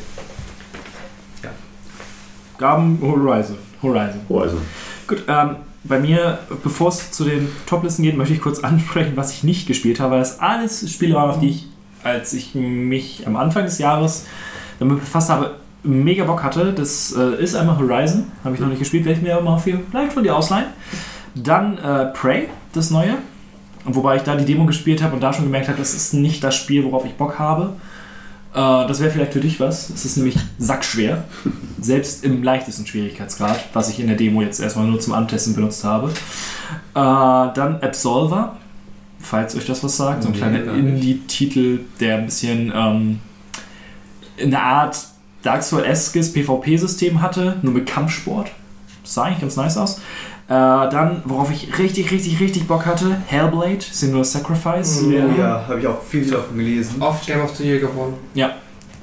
Gaben 2.57 2.99
Horizon. 3.01 3.57
Horizon. 3.81 4.21
Also. 4.29 4.57
Gut, 5.07 5.23
ähm, 5.27 5.57
bei 5.83 5.99
mir, 5.99 6.39
bevor 6.63 6.89
es 6.89 7.11
zu 7.11 7.25
den 7.25 7.49
Toplisten 7.65 8.03
geht, 8.03 8.15
möchte 8.15 8.33
ich 8.33 8.41
kurz 8.41 8.59
ansprechen, 8.59 9.13
was 9.15 9.33
ich 9.33 9.43
nicht 9.43 9.67
gespielt 9.67 9.99
habe, 9.99 10.13
weil 10.13 10.19
das 10.19 10.39
alles 10.39 10.89
Spiele 10.89 11.15
waren, 11.15 11.31
auf 11.31 11.39
die 11.39 11.49
ich, 11.49 11.67
als 12.03 12.33
ich 12.33 12.55
mich 12.55 13.25
am 13.25 13.35
Anfang 13.35 13.65
des 13.65 13.77
Jahres 13.77 14.25
damit 14.79 14.99
befasst 14.99 15.29
habe, 15.29 15.55
mega 15.83 16.23
Bock 16.23 16.43
hatte. 16.43 16.73
Das 16.73 17.13
äh, 17.17 17.41
ist 17.41 17.55
einmal 17.55 17.77
Horizon, 17.77 18.31
habe 18.43 18.55
ich 18.55 18.61
noch 18.61 18.67
nicht 18.67 18.79
gespielt, 18.79 19.05
werde 19.05 19.19
ich 19.19 19.23
mir 19.23 19.35
aber 19.35 19.43
mal 19.43 19.57
viel 19.57 19.79
vielleicht 19.89 20.13
von 20.13 20.23
dir 20.23 20.35
ausleihen. 20.35 20.67
Dann 21.35 21.77
äh, 21.77 22.05
Prey, 22.07 22.49
das 22.73 22.89
neue. 22.89 23.15
Wobei 23.85 24.15
ich 24.15 24.21
da 24.23 24.35
die 24.35 24.45
Demo 24.45 24.65
gespielt 24.65 25.03
habe 25.03 25.15
und 25.15 25.21
da 25.21 25.33
schon 25.33 25.45
gemerkt 25.45 25.67
habe, 25.67 25.77
das 25.77 25.93
ist 25.93 26.13
nicht 26.13 26.43
das 26.43 26.55
Spiel, 26.55 26.85
worauf 26.85 27.05
ich 27.05 27.15
Bock 27.15 27.37
habe. 27.37 27.73
Äh, 28.53 28.57
das 28.87 29.01
wäre 29.01 29.11
vielleicht 29.11 29.33
für 29.33 29.41
dich 29.41 29.59
was. 29.59 29.89
Es 29.89 30.05
ist 30.05 30.17
nämlich 30.17 30.37
sackschwer. 30.57 31.25
Selbst 31.81 32.23
im 32.23 32.43
leichtesten 32.43 32.85
Schwierigkeitsgrad, 32.85 33.59
was 33.73 33.89
ich 33.89 33.99
in 33.99 34.07
der 34.07 34.15
Demo 34.15 34.41
jetzt 34.41 34.59
erstmal 34.61 34.85
nur 34.85 34.99
zum 34.99 35.13
Antesten 35.13 35.53
benutzt 35.53 35.83
habe. 35.83 36.09
Äh, 36.09 36.13
dann 36.93 37.79
Absolver, 37.81 38.57
falls 39.23 39.55
euch 39.55 39.65
das 39.65 39.83
was 39.83 39.97
sagt. 39.97 40.23
So 40.23 40.29
ein 40.29 40.33
Nee, 40.33 40.37
kleiner. 40.39 40.73
Indie-Titel, 40.73 41.79
der 41.99 42.17
ein 42.17 42.25
bisschen 42.25 42.71
ähm, 42.75 43.19
in 44.37 44.53
einer 44.53 44.63
Art 44.63 44.97
Dark 45.41 45.63
Souls-eskes 45.63 46.33
PvP-System 46.33 47.21
hatte, 47.21 47.57
nur 47.63 47.73
mit 47.73 47.85
Kampfsport. 47.87 48.51
Das 49.01 49.13
sah 49.15 49.23
eigentlich 49.23 49.41
ganz 49.41 49.55
nice 49.57 49.77
aus. 49.77 49.97
Äh, 50.47 50.49
dann, 50.49 51.21
worauf 51.25 51.51
ich 51.51 51.77
richtig, 51.79 52.11
richtig, 52.11 52.39
richtig 52.39 52.67
Bock 52.67 52.85
hatte, 52.85 53.17
Hellblade, 53.27 53.79
Singular 53.81 54.25
Sacrifice. 54.25 55.03
Oh 55.05 55.09
ja, 55.11 55.65
habe 55.67 55.79
ich 55.79 55.87
auch 55.87 56.01
viel 56.01 56.29
davon 56.29 56.57
gelesen. 56.57 57.01
Oft 57.01 57.25
Game 57.25 57.41
of 57.41 57.55
the 57.55 57.63
Year 57.63 57.79
gewonnen. 57.79 58.13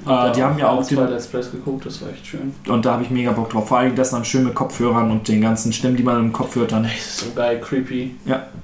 Äh, 0.07 0.33
die 0.33 0.43
haben 0.43 0.59
ja 0.59 0.71
auch 0.71 0.83
zwei 0.83 1.05
Let's 1.05 1.27
Plays 1.27 1.51
geguckt, 1.51 1.87
das 1.87 2.01
war 2.03 2.11
echt 2.11 2.27
schön. 2.27 2.55
und 2.69 2.85
da 2.85 2.93
habe 2.93 3.03
ich 3.03 3.11
mega 3.11 3.33
Bock 3.33 3.51
drauf. 3.51 3.69
Vor 3.69 3.79
allem 3.79 3.95
das 3.95 4.11
dann 4.11 4.25
schön 4.25 4.45
mit 4.45 4.55
Kopfhörern 4.55 5.11
und 5.11 5.29
den 5.29 5.41
ganzen 5.41 5.73
Stimmen, 5.73 5.97
die 5.97 6.03
man 6.03 6.19
im 6.19 6.33
Kopf 6.33 6.57
hört 6.57 6.73
dann. 6.73 6.85
Das 6.85 6.93
ist 6.93 7.19
so 7.19 7.27
geil, 7.35 7.61
creepy. 7.61 8.15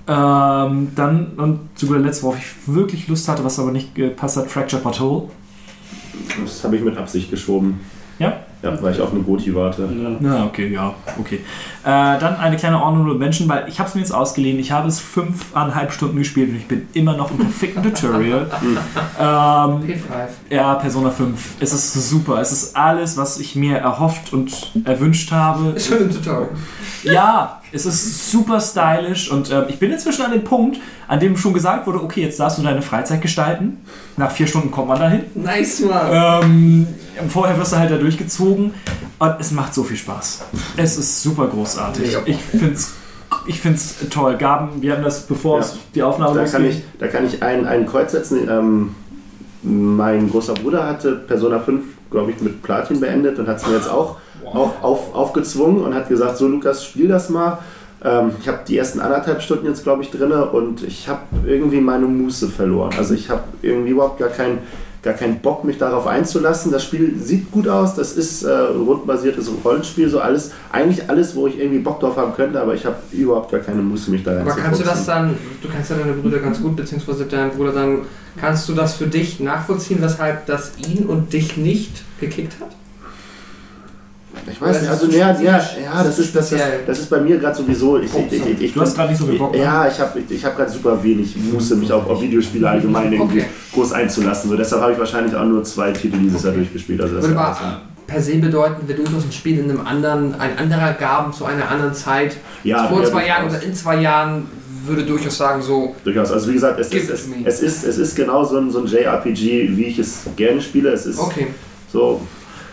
Ähm, 0.09 0.93
dann 0.95 1.33
und 1.37 1.61
zu 1.75 1.87
guter 1.87 2.01
Letzt, 2.01 2.23
worauf 2.23 2.39
ich 2.39 2.47
wirklich 2.67 3.09
Lust 3.09 3.29
hatte, 3.29 3.45
was 3.45 3.59
aber 3.59 3.73
nicht 3.73 3.95
gepasst 3.95 4.37
hat, 4.37 4.51
Fractured 4.51 4.83
But 4.83 5.01
Whole. 5.01 5.29
Das 6.43 6.65
habe 6.65 6.77
ich 6.77 6.83
mit 6.83 6.97
Absicht 6.97 7.31
geschoben. 7.31 7.81
Ja? 8.19 8.41
Ja, 8.63 8.83
weil 8.83 8.95
ich 8.95 9.01
auf 9.01 9.13
eine 9.13 9.21
Goti 9.21 9.55
warte. 9.55 9.83
Ja. 9.83 10.17
Na, 10.19 10.47
okay, 10.47 10.73
ja, 10.73 10.95
okay. 11.21 11.37
Äh, 11.85 12.19
dann 12.19 12.37
eine 12.37 12.57
kleine 12.57 12.83
Honorable 12.83 13.15
Mention, 13.15 13.49
weil 13.49 13.69
ich 13.69 13.79
habe 13.79 13.89
es 13.89 13.95
mir 13.95 14.01
jetzt 14.01 14.13
ausgeliehen. 14.13 14.59
Ich 14.59 14.73
habe 14.73 14.89
es 14.89 14.99
fünfeinhalb 14.99 15.93
Stunden 15.93 16.17
gespielt 16.17 16.51
und 16.51 16.57
ich 16.57 16.67
bin 16.67 16.89
immer 16.95 17.17
noch 17.17 17.31
im 17.31 17.39
perfekten 17.39 17.83
Tutorial. 17.83 18.51
ähm, 18.63 19.25
P5. 19.25 20.01
ja, 20.51 20.75
Persona 20.75 21.11
5. 21.11 21.57
Es 21.61 21.73
ist 21.73 21.93
super. 22.09 22.41
Es 22.41 22.51
ist 22.51 22.75
alles, 22.77 23.17
was 23.17 23.39
ich 23.39 23.57
mir 23.57 23.77
erhofft 23.77 24.33
und 24.33 24.73
erwünscht 24.85 25.31
habe. 25.31 25.77
Im 26.01 26.11
Tutorial. 26.11 26.49
Ja, 27.05 27.61
es 27.85 27.87
ist 28.07 28.31
super 28.31 28.61
stylisch 28.61 29.31
und 29.31 29.51
äh, 29.51 29.67
ich 29.69 29.79
bin 29.79 29.91
inzwischen 29.93 30.23
an 30.23 30.31
dem 30.33 30.45
Punkt, 30.45 30.79
an 31.09 31.21
dem 31.21 31.37
schon 31.37 31.53
gesagt 31.53 31.87
wurde, 31.87 32.03
okay, 32.03 32.23
jetzt 32.23 32.41
darfst 32.41 32.59
du 32.59 32.63
deine 32.63 32.81
Freizeit 32.83 33.21
gestalten. 33.21 33.79
Nach 34.17 34.31
vier 34.31 34.47
Stunden 34.47 34.71
kommt 34.71 34.89
man 34.89 34.99
dahin. 34.99 35.25
Nice, 35.35 35.81
Mann. 35.81 36.43
Ähm, 36.45 36.87
vorher 37.29 37.59
wirst 37.59 37.73
du 37.73 37.77
halt 37.77 37.91
da 37.91 37.97
durchgezogen 37.99 38.73
und 39.19 39.35
es 39.41 39.51
macht 39.51 39.75
so 39.75 39.83
viel 39.85 39.97
Spaß. 39.97 40.45
Es 40.77 40.97
ist 40.97 41.23
super 41.23 41.47
großartig. 41.49 42.17
Ich 42.27 42.39
find's, 42.39 42.95
ich 43.47 43.61
find's 43.61 43.97
toll. 44.11 44.37
Gaben, 44.37 44.81
wir 44.81 44.95
haben 44.95 45.03
das, 45.03 45.23
bevor 45.27 45.59
Ja. 45.59 45.65
es 45.65 45.77
die 45.95 46.03
Aufnahme 46.03 46.35
Da 46.39 46.45
kann 46.45 46.65
ich, 46.65 46.83
da 46.99 47.09
kann 47.09 47.27
ich 47.27 47.43
ein, 47.43 47.67
ein 47.67 47.85
Kreuz 47.87 48.13
setzen. 48.13 48.49
Ähm, 48.49 48.95
mein 49.63 50.31
großer 50.31 50.55
Bruder 50.55 50.87
hatte 50.87 51.13
Persona 51.17 51.59
5, 51.59 51.83
glaube 52.11 52.31
ich, 52.31 52.41
mit 52.41 52.63
Platin 52.63 53.01
beendet 53.01 53.39
und 53.39 53.49
hat 53.49 53.59
es 53.59 53.67
mir 53.67 53.75
jetzt 53.75 53.91
auch, 53.91 54.17
auch 54.45 54.83
auf, 54.83 55.15
aufgezwungen 55.15 55.83
und 55.83 55.95
hat 55.95 56.09
gesagt, 56.09 56.37
so 56.37 56.47
Lukas, 56.47 56.85
spiel 56.85 57.09
das 57.09 57.29
mal. 57.31 57.59
Ähm, 58.05 58.33
ich 58.41 58.49
habe 58.49 58.61
die 58.67 58.77
ersten 58.77 59.01
anderthalb 59.01 59.43
Stunden 59.43 59.67
jetzt, 59.67 59.83
glaube 59.83 60.03
ich, 60.03 60.11
drin 60.11 60.33
und 60.33 60.83
ich 60.83 61.09
habe 61.09 61.21
irgendwie 61.47 61.81
meine 61.81 62.07
Muße 62.07 62.49
verloren. 62.49 62.93
Also 62.97 63.15
ich 63.15 63.31
habe 63.31 63.43
irgendwie 63.63 63.91
überhaupt 63.91 64.19
gar 64.19 64.29
keinen 64.29 64.59
gar 65.07 65.15
keinen 65.15 65.39
Bock, 65.39 65.65
mich 65.65 65.79
darauf 65.79 66.07
einzulassen. 66.07 66.73
Das 66.73 66.85
Spiel 66.85 67.17
sieht 67.19 67.53
gut 67.53 67.69
aus, 67.69 67.95
das 67.95 68.13
ist 68.13 68.43
äh, 68.43 68.51
rundbasiertes 68.51 69.49
Rollenspiel, 69.65 70.11
so 70.11 70.19
alles, 70.19 70.51
eigentlich 70.73 71.09
alles, 71.09 71.37
wo 71.37 71.47
ich 71.47 71.59
irgendwie 71.59 71.79
Bock 71.79 72.01
drauf 72.01 72.17
haben 72.17 72.35
könnte, 72.35 72.61
aber 72.61 72.75
ich 72.75 72.85
habe 72.85 72.97
überhaupt 73.13 73.51
gar 73.53 73.61
keine 73.61 73.83
Muße, 73.83 74.11
mich 74.11 74.25
da 74.25 74.41
Aber 74.41 74.51
kannst 74.51 74.81
du 74.81 74.85
das 74.85 75.07
dann, 75.07 75.37
du 75.63 75.69
kennst 75.69 75.91
ja 75.91 75.97
deine 75.97 76.13
Brüder 76.13 76.41
ganz 76.41 76.61
gut, 76.61 76.77
beziehungsweise 76.77 77.25
deinen 77.25 77.53
Bruder 77.53 77.73
dann, 77.73 78.03
kannst 78.37 78.69
du 78.69 78.75
das 78.75 78.97
für 78.97 79.07
dich 79.07 79.41
nachvollziehen, 79.41 80.03
weshalb 80.03 80.45
das 80.47 80.73
ihn 80.77 81.07
und 81.07 81.33
dich 81.33 81.57
nicht 81.57 82.03
gekickt 82.21 82.61
hat? 82.61 82.76
Ich 84.51 84.61
weiß 84.61 84.81
nicht, 84.81 84.91
also 84.91 85.07
ist 85.07 85.15
ja, 85.15 85.41
ja, 85.41 85.59
ja, 85.59 86.05
das 86.05 86.19
ist, 86.19 86.35
das, 86.35 86.55
das, 86.87 86.99
ist 86.99 87.11
bei 87.11 87.21
mir 87.21 87.39
gerade 87.39 87.57
sowieso. 87.57 87.99
Ich, 87.99 88.11
ich, 88.15 88.33
ich, 88.33 88.61
ich, 88.61 88.75
Du 88.75 88.81
hast 88.81 88.95
gerade 88.95 89.11
nicht 89.11 89.19
so 89.19 89.27
viel 89.27 89.39
Bock. 89.39 89.53
ne? 89.53 89.59
Ja, 89.59 89.89
ich 89.89 89.99
habe 89.99 90.19
ich, 90.21 90.31
ich 90.31 90.45
hab 90.45 90.57
gerade 90.57 90.71
super 90.71 91.03
wenig 91.03 91.37
Muße, 91.37 91.77
mich 91.77 91.93
auf, 91.93 92.09
auf 92.09 92.21
Videospiele 92.21 92.69
allgemein 92.69 93.13
irgendwie 93.13 93.41
Okay. 93.41 93.49
groß 93.73 93.93
einzulassen. 93.93 94.51
So, 94.51 94.57
deshalb 94.57 94.83
habe 94.83 94.93
ich 94.93 94.99
wahrscheinlich 94.99 95.35
auch 95.35 95.45
nur 95.45 95.65
zwei 95.65 95.93
Titel 95.93 96.19
dieses 96.19 96.43
Jahr 96.43 96.53
durchgespielt. 96.53 97.01
Also 97.01 97.17
das 97.17 97.25
Würde 97.25 97.39
aber 97.41 97.81
per 98.07 98.23
se 98.23 98.37
bedeuten, 98.37 98.87
wir 98.87 98.95
durchaus 98.95 99.25
ein 99.25 99.33
Spiel 99.33 99.59
in 99.59 99.71
einem 99.71 99.81
anderen, 99.87 100.35
ein 100.41 100.57
anderer 100.59 100.93
Gaben 100.93 101.33
zu 101.33 101.45
einer 101.45 101.69
anderen 101.69 101.95
Zeit, 101.95 102.37
ja, 102.63 102.87
vor 102.89 103.05
zwei 103.05 103.27
Jahren 103.27 103.49
oder 103.49 103.63
in 103.63 103.75
zwei 103.75 104.01
Jahren, 104.01 104.47
würde 104.87 105.05
durchaus 105.05 105.37
sagen, 105.37 105.61
so, 105.63 105.97
Durchaus. 106.05 106.31
Also 106.31 106.49
wie 106.49 106.55
gesagt, 106.55 106.79
es, 106.79 106.93
ist, 106.93 107.11
es, 107.11 107.29
es, 107.45 107.61
ist, 107.61 107.85
es 107.85 107.99
ist 107.99 108.15
genau 108.15 108.45
so 108.45 108.59
ein, 108.59 108.71
so 108.71 108.81
ein 108.81 108.87
JRPG, 108.87 109.77
wie 109.77 109.87
ich 109.87 109.99
es 109.99 110.21
gerne 110.37 110.61
spiele. 110.61 110.91
Es 110.91 111.07
ist 111.07 111.19
okay. 111.19 111.49
so 111.93 112.21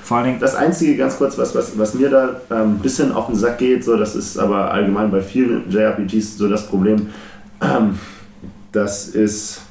Vor 0.04 0.18
allen 0.18 0.26
Dingen, 0.28 0.40
Das 0.42 0.54
Einzige, 0.56 0.98
ganz 0.98 1.18
kurz, 1.18 1.38
was, 1.38 1.56
was, 1.56 1.78
was 1.78 1.94
mir 1.94 2.10
da 2.10 2.30
ein 2.50 2.58
ähm, 2.62 2.80
bisschen 2.80 3.14
auf 3.14 3.28
den 3.28 3.36
Sack 3.36 3.58
geht, 3.58 3.84
so, 3.86 3.96
das 3.96 4.16
ist 4.16 4.38
aber 4.38 4.70
allgemein 4.72 5.10
bei 5.10 5.22
vielen 5.22 5.70
JRPGs 5.72 6.38
so 6.38 6.50
das 6.50 6.68
Problem, 6.68 7.08
ähm, 7.62 7.98
das 8.74 9.08
ist. 9.08 9.62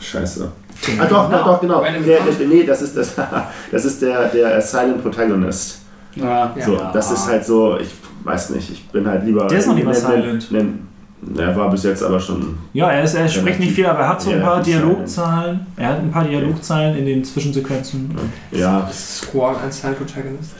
Scheiße. 0.00 0.50
Ah, 0.98 1.06
doch, 1.06 1.30
doch, 1.30 1.44
doch, 1.46 1.60
genau. 1.60 1.82
Der, 1.82 1.92
der, 2.00 2.46
nee, 2.46 2.64
das 2.64 2.82
ist, 2.82 2.96
das, 2.96 3.14
das 3.72 3.84
ist 3.86 4.02
der, 4.02 4.28
der 4.28 4.60
Silent 4.60 5.02
Protagonist. 5.02 5.78
Ja. 6.14 6.54
Ja. 6.56 6.64
So, 6.66 6.78
das 6.92 7.10
ist 7.10 7.26
halt 7.26 7.44
so, 7.46 7.78
ich 7.78 7.88
weiß 8.24 8.50
nicht, 8.50 8.70
ich 8.70 8.88
bin 8.90 9.06
halt 9.08 9.24
lieber. 9.24 9.46
Der 9.46 9.58
ist 9.58 9.66
noch 9.66 9.74
nicht 9.74 9.84
mal 9.86 9.92
nen- 9.94 10.00
silent. 10.40 10.50
nen- 10.52 10.88
Er 11.36 11.56
war 11.56 11.70
bis 11.70 11.82
jetzt 11.84 12.02
aber 12.02 12.20
schon. 12.20 12.58
ja, 12.72 12.90
er, 12.90 13.02
ist, 13.04 13.14
er 13.14 13.28
spricht 13.28 13.60
nicht 13.60 13.72
viel, 13.72 13.86
aber 13.86 14.00
er 14.00 14.08
hat 14.10 14.22
so 14.22 14.30
ein 14.30 14.42
paar 14.42 14.62
Dialogzahlen. 14.62 15.66
Er 15.76 15.88
hat 15.88 15.98
ein 15.98 16.10
paar 16.10 16.24
Dialogzahlen 16.24 16.96
in 16.96 17.06
den 17.06 17.24
Zwischensequenzen. 17.24 18.14
Ja. 18.50 18.88
Ist 18.88 19.22
Squall 19.22 19.56
ein 19.56 19.72
Silent 19.72 19.98
Protagonist? 19.98 20.50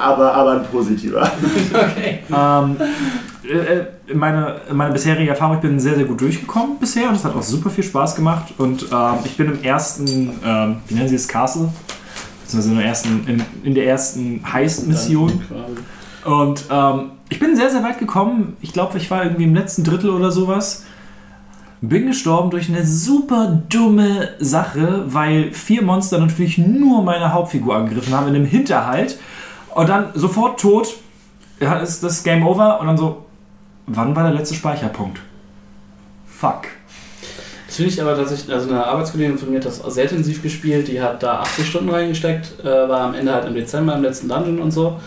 aber, 0.00 0.34
aber 0.34 0.52
ein 0.52 0.64
positiver. 0.64 1.30
Okay. 1.72 2.20
Ähm, 2.30 2.76
äh, 3.48 3.56
äh, 3.56 3.86
meine, 4.14 4.60
meine 4.72 4.92
bisherige 4.92 5.30
Erfahrung, 5.30 5.56
ich 5.56 5.62
bin 5.62 5.78
sehr, 5.80 5.94
sehr 5.94 6.04
gut 6.04 6.20
durchgekommen 6.20 6.78
bisher 6.78 7.08
und 7.08 7.16
es 7.16 7.24
hat 7.24 7.34
auch 7.34 7.42
super 7.42 7.70
viel 7.70 7.84
Spaß 7.84 8.14
gemacht. 8.14 8.54
Und 8.58 8.86
ähm, 8.92 9.14
ich 9.24 9.36
bin 9.36 9.46
im 9.46 9.62
ersten, 9.62 10.30
ähm, 10.44 10.76
wie 10.86 10.94
nennen 10.94 11.08
sie 11.08 11.16
es, 11.16 11.26
Castle? 11.26 11.68
Beziehungsweise 12.42 12.72
in 12.72 12.78
der 12.78 12.86
ersten, 12.86 13.26
in, 13.26 13.42
in 13.62 13.74
der 13.74 13.86
ersten 13.86 14.42
Heist-Mission. 14.52 15.42
Und 16.24 16.64
ähm, 16.70 17.10
ich 17.28 17.38
bin 17.38 17.56
sehr, 17.56 17.70
sehr 17.70 17.82
weit 17.82 17.98
gekommen. 17.98 18.56
Ich 18.60 18.72
glaube, 18.72 18.98
ich 18.98 19.10
war 19.10 19.24
irgendwie 19.24 19.44
im 19.44 19.54
letzten 19.54 19.84
Drittel 19.84 20.10
oder 20.10 20.30
sowas. 20.30 20.84
Bin 21.80 22.06
gestorben 22.06 22.50
durch 22.50 22.68
eine 22.68 22.84
super 22.84 23.62
dumme 23.68 24.30
Sache, 24.40 25.04
weil 25.06 25.52
vier 25.52 25.82
Monster 25.82 26.18
natürlich 26.18 26.58
nur 26.58 27.02
meine 27.02 27.32
Hauptfigur 27.32 27.76
angegriffen 27.76 28.14
haben 28.14 28.28
in 28.28 28.34
einem 28.34 28.46
Hinterhalt. 28.46 29.18
Und 29.74 29.88
dann 29.88 30.10
sofort 30.14 30.58
tot. 30.58 30.94
Ja, 31.60 31.78
ist 31.78 32.02
das 32.02 32.22
Game 32.24 32.46
over. 32.46 32.80
Und 32.80 32.86
dann 32.88 32.96
so, 32.96 33.26
wann 33.86 34.16
war 34.16 34.24
der 34.24 34.32
letzte 34.32 34.54
Speicherpunkt? 34.54 35.20
Fuck. 36.26 36.68
Das 37.66 37.76
finde 37.76 37.92
ich 37.92 38.00
aber 38.00 38.16
tatsächlich, 38.16 38.52
also 38.52 38.70
eine 38.70 38.86
Arbeitskollegin 38.86 39.36
von 39.36 39.50
mir 39.50 39.56
hat 39.56 39.66
das 39.66 39.76
sehr 39.76 40.04
intensiv 40.04 40.42
gespielt, 40.42 40.88
die 40.88 41.02
hat 41.02 41.22
da 41.22 41.40
80 41.40 41.66
Stunden 41.66 41.90
reingesteckt, 41.90 42.60
äh, 42.64 42.88
war 42.88 43.00
am 43.00 43.14
Ende 43.14 43.32
halt 43.32 43.44
im 43.44 43.54
Dezember 43.54 43.94
im 43.94 44.02
letzten 44.02 44.28
Dungeon 44.28 44.58
und 44.60 44.70
so. 44.70 44.98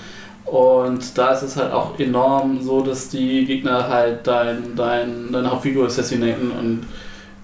Und 0.46 1.18
da 1.18 1.32
ist 1.32 1.44
es 1.44 1.56
halt 1.56 1.72
auch 1.72 1.98
enorm 2.00 2.62
so, 2.62 2.82
dass 2.82 3.10
die 3.10 3.46
Gegner 3.46 3.88
halt 3.88 4.28
dein, 4.28 4.76
dein, 4.76 5.32
deine 5.32 5.50
Hauptfigur 5.50 5.86
assassinaten 5.86 6.52
und 6.52 6.86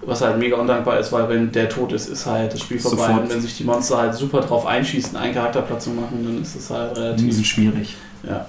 was 0.05 0.21
halt 0.21 0.37
mega 0.37 0.55
undankbar 0.57 0.99
ist, 0.99 1.11
weil 1.11 1.27
wenn 1.29 1.51
der 1.51 1.69
tot 1.69 1.91
ist, 1.91 2.07
ist 2.09 2.25
halt 2.25 2.53
das 2.53 2.61
Spiel 2.61 2.79
vorbei. 2.79 2.97
Sofort. 2.97 3.23
Und 3.23 3.29
wenn 3.29 3.41
sich 3.41 3.57
die 3.57 3.63
Monster 3.63 3.97
halt 3.97 4.13
super 4.13 4.41
drauf 4.41 4.65
einschießen, 4.65 5.17
einen 5.17 5.33
Charakterplatz 5.33 5.85
zu 5.85 5.91
machen, 5.91 6.23
dann 6.23 6.41
ist 6.41 6.55
es 6.55 6.69
halt 6.69 6.97
relativ. 6.97 7.33
sind 7.33 7.45
schwierig. 7.45 7.95
Ja. 8.27 8.45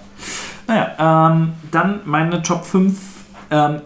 Naja, 0.66 1.30
ähm, 1.30 1.52
dann 1.70 2.00
meine 2.04 2.42
Top 2.42 2.64
5. 2.64 2.94
Ähm, 3.50 3.80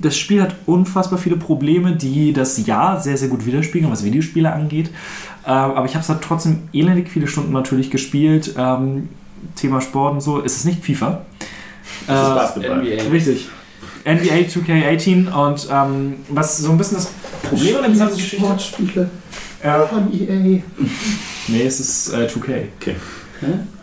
das 0.00 0.16
Spiel 0.16 0.42
hat 0.42 0.54
unfassbar 0.66 1.18
viele 1.18 1.36
Probleme, 1.36 1.92
die 1.92 2.32
das 2.32 2.66
Jahr 2.66 3.00
sehr, 3.00 3.16
sehr 3.16 3.28
gut 3.28 3.46
widerspiegeln, 3.46 3.92
was 3.92 4.04
Videospiele 4.04 4.52
angeht. 4.52 4.90
Ähm, 5.46 5.52
aber 5.52 5.86
ich 5.86 5.94
habe 5.94 6.02
es 6.02 6.08
halt 6.08 6.20
trotzdem 6.22 6.68
elendig 6.72 7.08
viele 7.08 7.28
Stunden 7.28 7.52
natürlich 7.52 7.90
gespielt. 7.90 8.54
Ähm, 8.58 9.08
Thema 9.56 9.80
Sport 9.80 10.14
und 10.14 10.20
so. 10.20 10.42
Es 10.44 10.56
ist 10.56 10.64
nicht 10.66 10.84
FIFA. 10.84 11.22
Das 12.06 12.20
ist 12.20 12.30
Äh, 12.30 12.34
Basketball. 12.34 12.78
NBA. 12.82 13.02
Richtig. 13.10 13.48
NBA 14.06 14.34
2K18 14.48 15.32
und 15.32 15.68
ähm, 15.72 16.14
was 16.28 16.58
so 16.58 16.70
ein 16.70 16.76
bisschen 16.78 16.98
das 16.98 17.06
Problem 17.42 17.76
an 17.76 17.82
der 17.82 17.90
gesamten 17.92 18.16
Geschichte 18.16 18.44
Sportspiele 18.44 19.10
äh, 19.62 19.80
von 19.86 20.12
EA. 20.12 20.62
Nee, 21.48 21.62
es 21.66 21.80
ist 21.80 22.12
äh, 22.12 22.26
2K. 22.26 22.48
Hä? 22.50 22.66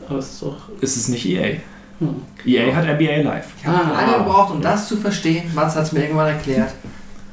Aber 0.07 0.19
es 0.19 0.29
ist 0.33 0.41
doch. 0.43 0.57
Es 0.79 0.95
ist 0.95 1.07
nicht 1.09 1.25
EA. 1.27 1.57
Hm. 1.99 2.15
EA 2.45 2.75
hat 2.75 2.83
NBA 2.85 3.21
Live. 3.23 3.47
Ich 3.59 3.65
habe 3.65 3.77
Ah. 3.95 4.01
lange 4.05 4.23
gebraucht, 4.23 4.51
um 4.53 4.61
das 4.61 4.87
zu 4.87 4.97
verstehen. 4.97 5.43
Mats 5.55 5.75
hat 5.75 5.85
es 5.85 5.91
mir 5.91 6.01
irgendwann 6.03 6.27
erklärt. 6.27 6.73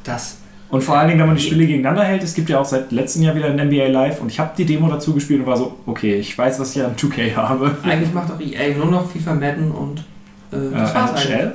Das. 0.05 0.38
Und 0.71 0.83
vor 0.85 0.99
allen 0.99 1.09
Dingen, 1.09 1.21
wenn 1.21 1.29
man 1.29 1.37
die 1.37 1.43
Spiele 1.43 1.67
gegeneinander 1.67 2.05
hält, 2.05 2.23
es 2.23 2.35
gibt 2.35 2.51
ja 2.51 2.59
auch 2.61 2.65
seit 2.65 2.93
letztem 2.93 3.23
Jahr 3.23 3.35
wieder 3.35 3.47
ein 3.47 3.57
NBA 3.57 3.87
Live 3.87 4.21
und 4.21 4.31
ich 4.31 4.39
habe 4.39 4.51
die 4.57 4.67
Demo 4.67 4.89
dazu 4.89 5.15
gespielt 5.15 5.41
und 5.41 5.47
war 5.47 5.57
so, 5.57 5.77
okay, 5.87 6.17
ich 6.17 6.37
weiß, 6.37 6.61
was 6.61 6.77
ich 6.77 6.83
an 6.83 6.95
2K 6.95 7.35
habe. 7.37 7.75
Eigentlich 7.83 8.13
macht 8.13 8.31
auch 8.31 8.39
EA 8.41 8.77
nur 8.77 8.87
noch 8.87 9.11
FIFA, 9.11 9.35
Madden 9.35 9.71
und. 9.71 10.05
Äh, 10.53 10.57
Äh, 10.57 10.71
das 10.75 10.95
war's 10.95 11.11
eigentlich. 11.13 11.31
NHL? 11.31 11.53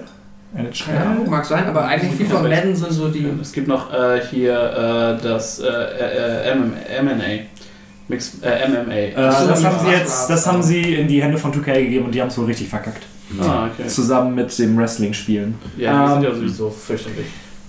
Keine 0.86 1.06
Ahnung, 1.06 1.30
mag 1.30 1.46
sein, 1.46 1.66
aber 1.66 1.86
eigentlich 1.86 2.14
FIFA 2.14 2.40
und 2.42 2.50
Madden 2.50 2.76
sind 2.76 2.92
so 2.92 3.08
die. 3.10 3.28
Es 3.42 3.52
gibt 3.52 3.68
noch 3.68 3.92
äh, 3.94 4.22
hier 4.32 4.54
äh, 4.54 5.24
das 5.24 5.60
äh, 5.60 5.66
äh, 5.68 6.50
äh, 6.52 6.56
MM, 6.56 6.74
MNA. 7.06 7.24
Mix, 8.08 8.40
äh, 8.42 8.68
MMA. 8.68 8.92
Äh, 8.94 9.14
das 9.16 9.40
die 9.44 9.48
haben 9.48 9.56
sie 9.58 9.64
war's, 9.66 9.84
jetzt, 9.92 10.10
war's, 10.10 10.28
das 10.28 10.48
haben 10.48 10.62
sie 10.64 10.82
in 10.96 11.08
die 11.08 11.24
Hände 11.24 11.38
von 11.38 11.52
2K 11.54 11.74
gegeben 11.84 12.06
und 12.06 12.14
die 12.16 12.22
haben 12.22 12.28
es 12.30 12.38
wohl 12.38 12.46
richtig 12.46 12.68
verkackt. 12.70 13.04
ah, 13.42 13.68
okay. 13.68 13.88
Zusammen 13.88 14.36
mit 14.36 14.58
dem 14.60 14.78
Wrestling-Spielen. 14.78 15.56
Ja, 15.78 15.92
die 16.08 16.12
Ähm, 16.14 16.22
sind 16.22 16.24
ja 16.30 16.36
sowieso 16.36 16.70
fürchterlich. 16.70 17.26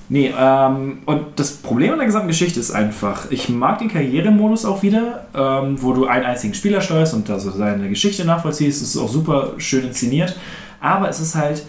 Nee, 0.09 0.35
ähm, 0.39 0.99
und 1.07 1.23
das 1.37 1.53
Problem 1.53 1.93
an 1.93 1.99
der 1.99 2.07
gesamten 2.07 2.29
Geschichte 2.29 2.61
ist 2.61 2.71
einfach, 2.71 3.31
ich 3.31 3.49
mag 3.49 3.79
den 3.79 3.89
Karrieremodus 3.89 4.67
auch 4.67 4.83
wieder, 4.83 5.27
ähm, 5.35 5.81
wo 5.81 5.95
du 5.95 6.07
einen 6.07 6.27
einzigen 6.27 6.53
Spieler 6.53 6.83
steuerst 6.83 7.15
und 7.15 7.31
also 7.31 7.51
seine 7.51 7.89
Geschichte 7.89 8.25
nachvollziehst. 8.25 8.83
Es 8.83 8.95
ist 8.95 9.01
auch 9.01 9.09
super 9.09 9.55
schön 9.57 9.87
inszeniert. 9.87 10.37
Aber 10.81 11.09
es 11.09 11.21
ist 11.21 11.35
halt, 11.35 11.65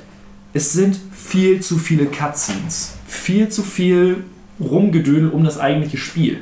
es 0.54 0.74
sind 0.74 1.00
viel 1.14 1.62
zu 1.62 1.78
viele 1.78 2.08
Cutscenes. 2.08 2.96
Viel 3.08 3.48
zu 3.48 3.64
viel 3.64 4.26
Rumgedödel 4.60 5.30
um 5.30 5.46
das 5.46 5.58
eigentliche 5.58 5.98
Spiel. 5.98 6.42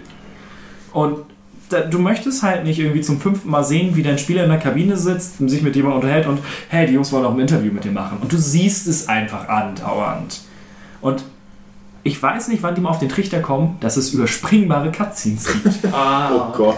Und 0.94 1.20
da, 1.70 1.82
du 1.82 2.00
möchtest 2.00 2.42
halt 2.42 2.64
nicht 2.64 2.80
irgendwie 2.80 3.02
zum 3.02 3.20
fünften 3.20 3.50
Mal 3.50 3.64
sehen, 3.64 3.96
wie 3.96 4.02
dein 4.02 4.18
Spieler 4.18 4.44
in 4.44 4.50
der 4.50 4.60
Kabine 4.60 4.98
sitzt 4.98 5.40
und 5.40 5.50
sich 5.50 5.62
mit 5.62 5.76
jemandem 5.76 6.02
unterhält 6.02 6.28
und 6.28 6.40
hey, 6.70 6.88
die 6.88 6.94
Jungs 6.94 7.12
wollen 7.12 7.26
auch 7.26 7.34
ein 7.34 7.40
Interview 7.40 7.72
mit 7.72 7.84
dir 7.84 7.92
machen. 7.92 8.18
Und 8.22 8.32
du 8.32 8.38
siehst 8.38 8.88
es 8.88 9.08
einfach 9.08 9.48
andauernd. 9.48 10.42
Und 11.02 11.24
ich 12.04 12.22
weiß 12.22 12.50
nicht, 12.50 12.62
wann 12.64 12.76
die 12.76 12.82
mal 12.82 12.90
auf 12.90 13.00
den 13.00 13.10
Trichter 13.10 13.40
kommen, 13.40 13.78
dass 13.80 13.98
es 13.98 14.14
überspringbare 14.14 14.92
Cutscenes 14.92 15.48
gibt. 15.48 15.80
Ah, 15.94 16.32
Oh 16.34 16.58
Gott. 16.58 16.76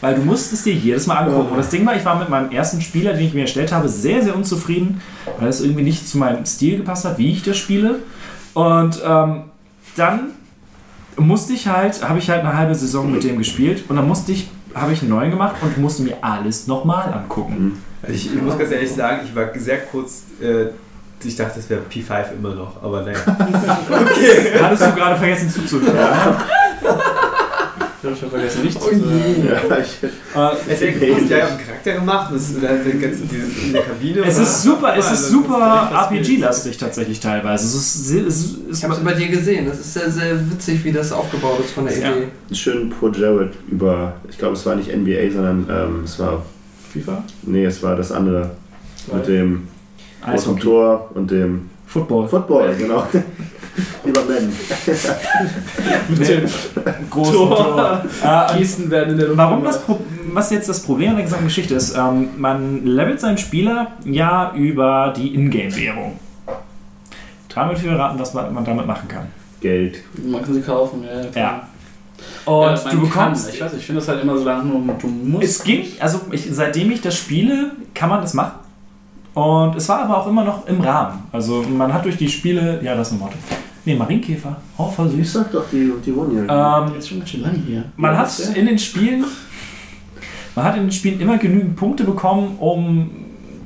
Weil 0.00 0.16
du 0.16 0.22
musst 0.22 0.52
es 0.52 0.64
dir 0.64 0.74
jedes 0.74 1.06
Mal 1.06 1.16
angucken. 1.16 1.50
Und 1.52 1.56
das 1.56 1.70
Ding 1.70 1.86
war, 1.86 1.96
ich 1.96 2.04
war 2.04 2.18
mit 2.18 2.28
meinem 2.28 2.50
ersten 2.50 2.80
Spieler, 2.82 3.14
den 3.14 3.26
ich 3.26 3.32
mir 3.32 3.42
erstellt 3.42 3.72
habe, 3.72 3.88
sehr, 3.88 4.22
sehr 4.22 4.36
unzufrieden, 4.36 5.00
weil 5.38 5.48
es 5.48 5.62
irgendwie 5.62 5.82
nicht 5.82 6.06
zu 6.06 6.18
meinem 6.18 6.44
Stil 6.44 6.76
gepasst 6.78 7.04
hat, 7.06 7.16
wie 7.16 7.30
ich 7.32 7.42
das 7.42 7.56
spiele. 7.56 8.00
Und 8.52 9.00
ähm, 9.04 9.44
dann 9.96 10.28
musste 11.16 11.52
ich 11.54 11.68
halt, 11.68 12.06
habe 12.06 12.18
ich 12.18 12.28
halt 12.28 12.40
eine 12.40 12.56
halbe 12.56 12.74
Saison 12.74 13.10
mit 13.10 13.24
dem 13.24 13.38
gespielt 13.38 13.84
und 13.88 13.96
dann 13.96 14.06
musste 14.06 14.32
ich, 14.32 14.50
habe 14.74 14.92
ich 14.92 15.00
einen 15.00 15.10
neuen 15.10 15.30
gemacht 15.30 15.56
und 15.62 15.78
musste 15.78 16.02
mir 16.02 16.16
alles 16.20 16.66
nochmal 16.66 17.12
angucken. 17.12 17.78
Ich, 18.06 18.26
ich 18.34 18.42
muss 18.42 18.58
ganz 18.58 18.70
ehrlich 18.72 18.92
sagen, 18.92 19.20
ich 19.24 19.34
war 19.34 19.46
sehr 19.56 19.78
kurz. 19.78 20.24
Äh, 20.42 20.66
ich 21.22 21.36
dachte, 21.36 21.54
das 21.56 21.70
wäre 21.70 21.80
P5 21.90 22.32
immer 22.38 22.54
noch, 22.54 22.82
aber 22.82 23.02
naja. 23.02 23.18
Hattest 24.60 24.82
du 24.86 24.92
gerade 24.94 25.16
vergessen 25.16 25.50
zuzuhören? 25.50 25.96
ich 28.02 28.06
habe 28.10 28.16
schon 28.20 28.28
vergessen, 28.30 28.62
nicht 28.64 28.76
Oh 28.78 28.88
zu 28.90 28.94
je. 28.96 29.48
Ja, 29.48 29.78
ich, 29.78 30.02
Äh, 30.02 30.72
Es 30.72 30.82
ist 30.82 31.30
ja 31.30 31.46
einen 31.46 31.58
Charakter 31.58 31.92
gemacht, 31.94 32.30
das 32.34 32.52
den 32.52 33.00
ganzen, 33.00 33.28
dieses 33.30 33.64
in 33.64 33.72
der 33.72 33.82
Kabine. 33.82 34.22
es 34.26 34.38
ist 34.38 34.62
super, 34.62 34.94
es 34.96 35.06
Also, 35.06 35.14
ist 35.14 35.22
das 35.22 35.28
super 35.30 35.88
das. 35.90 36.10
RPG-lastig 36.10 36.76
tatsächlich 36.76 37.20
teilweise. 37.20 37.64
Es 37.66 37.74
ist, 37.74 37.94
es 37.96 38.10
ist, 38.10 38.56
es 38.70 38.78
Ich 38.78 38.84
habe 38.84 38.94
es 38.94 39.00
bei 39.00 39.14
dir 39.14 39.28
gesehen. 39.28 39.66
Das 39.66 39.78
ist 39.80 39.94
sehr, 39.94 40.10
sehr 40.10 40.50
witzig, 40.50 40.84
wie 40.84 40.92
das 40.92 41.12
aufgebaut 41.12 41.60
ist 41.64 41.70
von 41.72 41.86
der 41.86 41.98
Ja. 41.98 42.10
Idee. 42.10 42.24
einen 42.48 42.54
schönen 42.54 42.90
Pro 42.90 43.08
Jared 43.08 43.54
über, 43.70 44.14
ich 44.28 44.36
glaube, 44.36 44.54
es 44.54 44.66
war 44.66 44.74
nicht 44.74 44.94
NBA, 44.94 45.30
sondern 45.32 45.66
ähm, 45.70 46.00
es 46.04 46.18
war, 46.18 46.42
FIFA? 46.92 47.24
nee, 47.44 47.64
es 47.64 47.82
war 47.82 47.96
das 47.96 48.12
andere. 48.12 48.50
Mit 49.12 49.28
dem 49.28 49.68
Eishockey. 50.24 50.60
Tor 50.60 51.10
und 51.14 51.30
dem 51.30 51.70
Football. 51.86 52.28
Football, 52.28 52.74
genau. 52.76 53.06
Über 54.04 54.20
Men. 54.24 54.52
Mit 56.08 56.28
dem 56.28 56.44
Großen 57.10 57.34
Tor. 57.34 57.56
Tor. 57.56 58.02
Äh, 58.22 58.58
Gießen 58.58 58.90
werden 58.90 59.10
in 59.10 59.18
der 59.18 59.26
Luft. 59.28 59.38
Warum 59.38 59.64
das 59.64 59.82
Pro 59.82 59.98
was 60.32 60.50
jetzt 60.50 60.68
das 60.68 60.82
Problem 60.82 61.10
an 61.10 61.16
der 61.16 61.24
gesamten 61.24 61.46
Geschichte 61.46 61.74
ist, 61.74 61.96
ähm, 61.96 62.30
man 62.38 62.84
levelt 62.84 63.20
seinen 63.20 63.38
Spieler 63.38 63.92
ja 64.04 64.52
über 64.54 65.14
die 65.16 65.32
Ingame-Währung. 65.34 66.18
Drei 67.48 67.66
mit 67.66 67.78
vier 67.78 67.92
raten, 67.92 68.18
was 68.18 68.34
man, 68.34 68.52
man 68.52 68.64
damit 68.64 68.86
machen 68.86 69.06
kann. 69.06 69.28
Geld. 69.60 70.02
Man 70.24 70.42
kann 70.42 70.54
sie 70.54 70.60
kaufen, 70.60 71.04
ja. 71.04 71.30
klar. 71.30 71.68
Ja. 72.46 72.52
Und 72.52 72.62
Ja, 72.62 72.74
du 72.74 72.88
kann. 72.90 73.00
bekommst. 73.00 73.54
Ich 73.54 73.60
weiß, 73.60 73.74
ich 73.74 73.86
finde 73.86 74.00
das 74.00 74.08
halt 74.08 74.22
immer 74.22 74.36
so 74.36 74.44
lang, 74.44 74.66
nur 74.66 74.94
du 74.96 75.06
musst. 75.06 75.44
Es 75.44 75.62
ging, 75.62 75.84
also 76.00 76.20
ich, 76.32 76.46
seitdem 76.50 76.90
ich 76.90 77.00
das 77.00 77.16
spiele, 77.16 77.72
kann 77.94 78.08
man 78.08 78.20
das 78.20 78.34
machen. 78.34 78.63
Und 79.34 79.74
es 79.76 79.88
war 79.88 80.04
aber 80.04 80.18
auch 80.18 80.26
immer 80.28 80.44
noch 80.44 80.66
im 80.66 80.80
Rahmen. 80.80 81.24
Also 81.32 81.62
man 81.62 81.92
hat 81.92 82.04
durch 82.04 82.16
die 82.16 82.28
Spiele, 82.28 82.80
ja, 82.82 82.94
das 82.94 83.08
ist 83.08 83.14
ein 83.14 83.20
Wort. 83.20 83.32
Nee, 83.84 83.96
Marienkäfer. 83.96 84.56
Oh, 84.78 84.88
voll 84.88 85.08
Ich 85.08 85.16
süß. 85.16 85.32
sag 85.32 85.52
doch, 85.52 85.64
die, 85.70 85.92
die 86.06 86.14
wohnen 86.14 86.30
hier. 86.30 86.46
Ähm, 86.48 86.94
Jetzt 86.94 87.08
schon 87.08 87.18
ganz 87.18 87.30
schön 87.30 87.42
lange 87.42 87.58
hier. 87.66 87.84
Man 87.96 88.12
Ja, 88.12 88.18
hat 88.20 88.38
ja- 88.38 88.52
in 88.54 88.66
den 88.66 88.78
Spielen, 88.78 89.24
man 90.54 90.64
hat 90.64 90.76
in 90.76 90.82
den 90.82 90.92
Spielen 90.92 91.20
immer 91.20 91.36
genügend 91.36 91.76
Punkte 91.76 92.04
bekommen, 92.04 92.56
um 92.60 93.10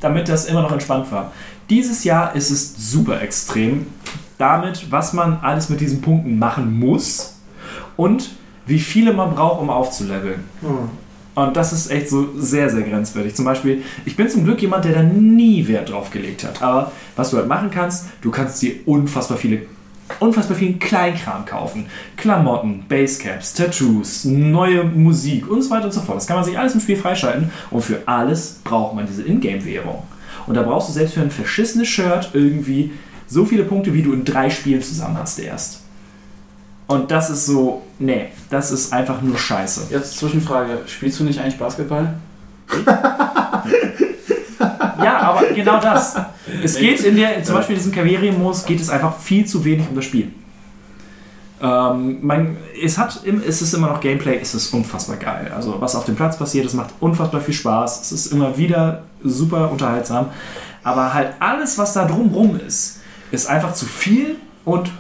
damit 0.01 0.29
das 0.29 0.47
immer 0.47 0.63
noch 0.63 0.73
entspannt 0.73 1.11
war. 1.13 1.33
Dieses 1.71 2.03
Jahr 2.05 2.35
ist 2.35 2.51
es 2.51 2.91
super 2.91 3.21
extrem 3.21 3.87
damit, 4.39 4.91
was 4.91 5.13
man 5.13 5.39
alles 5.43 5.69
mit 5.69 5.81
diesen 5.81 6.01
Punkten 6.01 6.39
machen 6.39 6.79
muss 6.79 7.37
und 7.97 8.31
wie 8.67 8.79
viele 8.79 9.13
man 9.13 9.35
braucht, 9.35 9.61
um 9.61 9.69
aufzuleveln. 9.71 10.45
Hm. 10.63 10.89
Und 11.47 11.57
das 11.57 11.73
ist 11.73 11.89
echt 11.91 12.09
so 12.09 12.31
sehr, 12.37 12.69
sehr 12.69 12.83
grenzwertig. 12.83 13.37
Zum 13.37 13.45
Beispiel, 13.45 13.83
ich 14.05 14.17
bin 14.17 14.29
zum 14.29 14.45
Glück 14.45 14.61
jemand, 14.61 14.85
der 14.85 14.93
da 14.93 15.03
nie 15.05 15.69
Wert 15.69 15.91
drauf 15.91 16.11
gelegt 16.11 16.43
hat. 16.43 16.61
Aber 16.63 16.91
was 17.15 17.31
du 17.31 17.37
halt 17.37 17.47
machen 17.47 17.71
kannst, 17.71 18.07
du 18.23 18.33
kannst 18.33 18.61
dir 18.61 18.73
unfassbar 18.87 19.39
viele, 19.39 19.63
unfassbar 20.19 20.57
vielen 20.57 20.81
Kleinkram 20.81 21.45
kaufen. 21.45 21.87
Klamotten, 22.17 22.85
Basecaps, 22.89 23.55
Tattoos, 23.55 24.25
neue 24.25 24.83
Musik 24.83 25.49
und 25.49 25.63
so 25.63 25.71
weiter 25.71 25.85
und 25.85 25.93
so 25.93 26.01
fort. 26.01 26.17
Das 26.17 26.27
kann 26.27 26.37
man 26.37 26.45
sich 26.45 26.59
alles 26.59 26.75
im 26.75 26.81
Spiel 26.81 26.97
freischalten. 26.97 27.53
Und 27.71 27.83
für 27.83 28.03
alles 28.07 28.59
braucht 28.65 28.97
man 28.97 29.07
diese 29.07 29.23
Ingame-Währung. 29.23 30.03
Und 30.49 30.55
da 30.57 30.63
brauchst 30.63 30.89
du 30.89 30.93
selbst 30.93 31.15
für 31.15 31.21
ein 31.21 31.31
verschissenes 31.31 31.87
Shirt 31.87 32.31
irgendwie 32.33 32.91
so 33.29 33.45
viele 33.45 33.63
Punkte, 33.63 33.95
wie 33.95 34.03
du 34.03 34.13
in 34.13 34.25
drei 34.25 34.51
Spielen 34.51 34.83
zusammen 34.83 35.19
hast 35.19 35.39
erst. 35.39 35.83
Und 36.89 37.11
das 37.11 37.31
ist 37.31 37.47
so, 37.47 37.83
nee, 38.01 38.31
das 38.51 38.73
ist 38.73 38.93
einfach 38.93 39.23
nur 39.23 39.39
Scheiße. 39.39 39.89
Jetzt 39.91 40.19
Zwischenfrage: 40.19 40.81
Spielst 40.87 41.21
du 41.21 41.25
nicht 41.25 41.39
eigentlich 41.39 41.59
Basketball? 41.59 42.15
Ja, 44.99 45.21
aber 45.21 45.47
genau 45.55 45.81
das. 45.81 46.17
Es 46.63 46.77
geht 46.77 47.01
in 47.01 47.17
der, 47.17 47.43
zum 47.45 47.55
Beispiel 47.55 47.77
in 47.77 47.83
diesem 47.83 47.95
Karrieremodus 47.95 48.65
geht 48.65 48.81
es 48.81 48.91
einfach 48.91 49.17
viel 49.19 49.47
zu 49.47 49.65
wenig 49.65 49.89
um 49.89 49.95
das 49.95 50.05
Spiel. 50.05 50.33
Ähm, 51.61 52.19
man, 52.23 52.57
es, 52.83 52.99
hat, 52.99 53.21
es 53.47 53.63
ist 53.63 53.75
immer 53.75 53.89
noch 53.89 54.01
Gameplay, 54.01 54.39
es 54.41 54.55
ist 54.55 54.73
unfassbar 54.73 55.17
geil. 55.17 55.53
Also 55.55 55.81
was 55.81 55.95
auf 55.95 56.05
dem 56.05 56.17
Platz 56.17 56.37
passiert, 56.37 56.67
es 56.67 56.75
macht 56.75 56.91
unfassbar 57.01 57.41
viel 57.41 57.55
Spaß, 57.55 58.03
es 58.03 58.13
ist 58.13 58.33
immer 58.33 58.57
wieder 58.57 59.03
super 59.23 59.71
unterhaltsam. 59.71 60.27
Aber 60.83 61.13
halt 61.15 61.35
alles, 61.41 61.79
was 61.79 61.93
da 61.93 62.05
drumrum 62.05 62.59
ist, 62.67 63.01
ist 63.31 63.49
einfach 63.49 63.75
zu 63.75 63.87
viel 63.87 64.37
und 64.65 64.91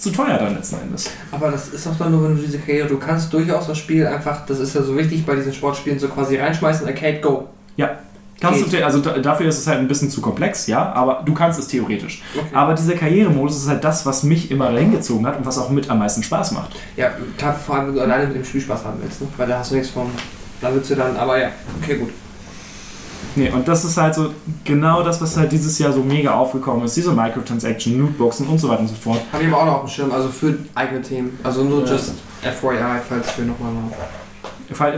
zu 0.00 0.10
teuer 0.10 0.38
dann 0.38 0.54
letzten 0.56 0.80
Endes. 0.80 1.10
Aber 1.30 1.50
das 1.50 1.68
ist 1.68 1.86
auch 1.86 1.96
dann 1.96 2.10
nur, 2.10 2.24
wenn 2.24 2.36
du 2.36 2.42
diese 2.42 2.58
Karriere, 2.58 2.88
du 2.88 2.98
kannst 2.98 3.32
durchaus 3.32 3.66
das 3.66 3.78
Spiel 3.78 4.06
einfach, 4.06 4.46
das 4.46 4.58
ist 4.58 4.74
ja 4.74 4.82
so 4.82 4.96
wichtig 4.96 5.24
bei 5.26 5.36
diesen 5.36 5.52
Sportspielen, 5.52 5.98
so 5.98 6.08
quasi 6.08 6.36
reinschmeißen, 6.36 6.86
Arcade, 6.86 7.20
go. 7.20 7.48
Kannst 8.40 8.70
Geht. 8.70 8.80
du, 8.80 8.84
also 8.86 9.00
da- 9.00 9.18
dafür 9.18 9.48
ist 9.48 9.58
es 9.58 9.66
halt 9.66 9.80
ein 9.80 9.86
bisschen 9.88 10.08
zu 10.10 10.22
komplex, 10.22 10.66
ja, 10.66 10.92
aber 10.94 11.22
du 11.26 11.34
kannst 11.34 11.58
es 11.60 11.68
theoretisch. 11.68 12.22
Okay. 12.34 12.46
Aber 12.54 12.72
dieser 12.72 12.94
Karrieremodus 12.94 13.54
ist 13.64 13.68
halt 13.68 13.84
das, 13.84 14.06
was 14.06 14.22
mich 14.22 14.50
immer 14.50 14.70
hingezogen 14.70 15.26
hat 15.26 15.36
und 15.36 15.44
was 15.44 15.58
auch 15.58 15.68
mit 15.68 15.90
am 15.90 15.98
meisten 15.98 16.22
Spaß 16.22 16.52
macht. 16.52 16.70
Ja, 16.96 17.10
vor 17.66 17.74
allem, 17.76 17.88
wenn 17.88 17.94
du 17.96 18.00
alleine 18.00 18.28
mit 18.28 18.36
dem 18.36 18.44
Spiel 18.46 18.62
Spaß 18.62 18.82
haben 18.86 18.98
willst, 19.02 19.20
ne? 19.20 19.28
weil 19.36 19.46
da 19.46 19.58
hast 19.58 19.72
du 19.72 19.74
nichts 19.74 19.90
von, 19.90 20.06
da 20.62 20.72
willst 20.72 20.88
du 20.88 20.94
dann, 20.94 21.16
aber 21.18 21.38
ja, 21.38 21.48
okay, 21.82 21.96
gut. 21.98 22.08
Nee, 23.36 23.50
und 23.50 23.66
das 23.68 23.84
ist 23.84 23.96
halt 23.96 24.14
so 24.14 24.32
genau 24.64 25.02
das, 25.02 25.20
was 25.20 25.36
halt 25.36 25.52
dieses 25.52 25.78
Jahr 25.78 25.92
so 25.92 26.02
mega 26.02 26.34
aufgekommen 26.34 26.84
ist. 26.84 26.96
Diese 26.96 27.12
Microtransaction, 27.12 27.98
Lootboxen 27.98 28.46
und 28.48 28.58
so 28.58 28.68
weiter 28.68 28.80
und 28.80 28.88
so 28.88 28.94
fort. 28.94 29.20
Habe 29.32 29.44
ich 29.44 29.48
aber 29.48 29.62
auch 29.62 29.66
noch 29.66 29.74
auf 29.74 29.80
dem 29.84 29.88
Schirm, 29.88 30.12
also 30.12 30.28
für 30.28 30.58
eigene 30.74 31.02
Themen. 31.02 31.38
Also 31.42 31.62
nur 31.64 31.84
Ja. 31.84 31.92
just 31.92 32.14
FYI, 32.42 33.00
falls 33.08 33.38
wir 33.38 33.44
nochmal 33.46 33.72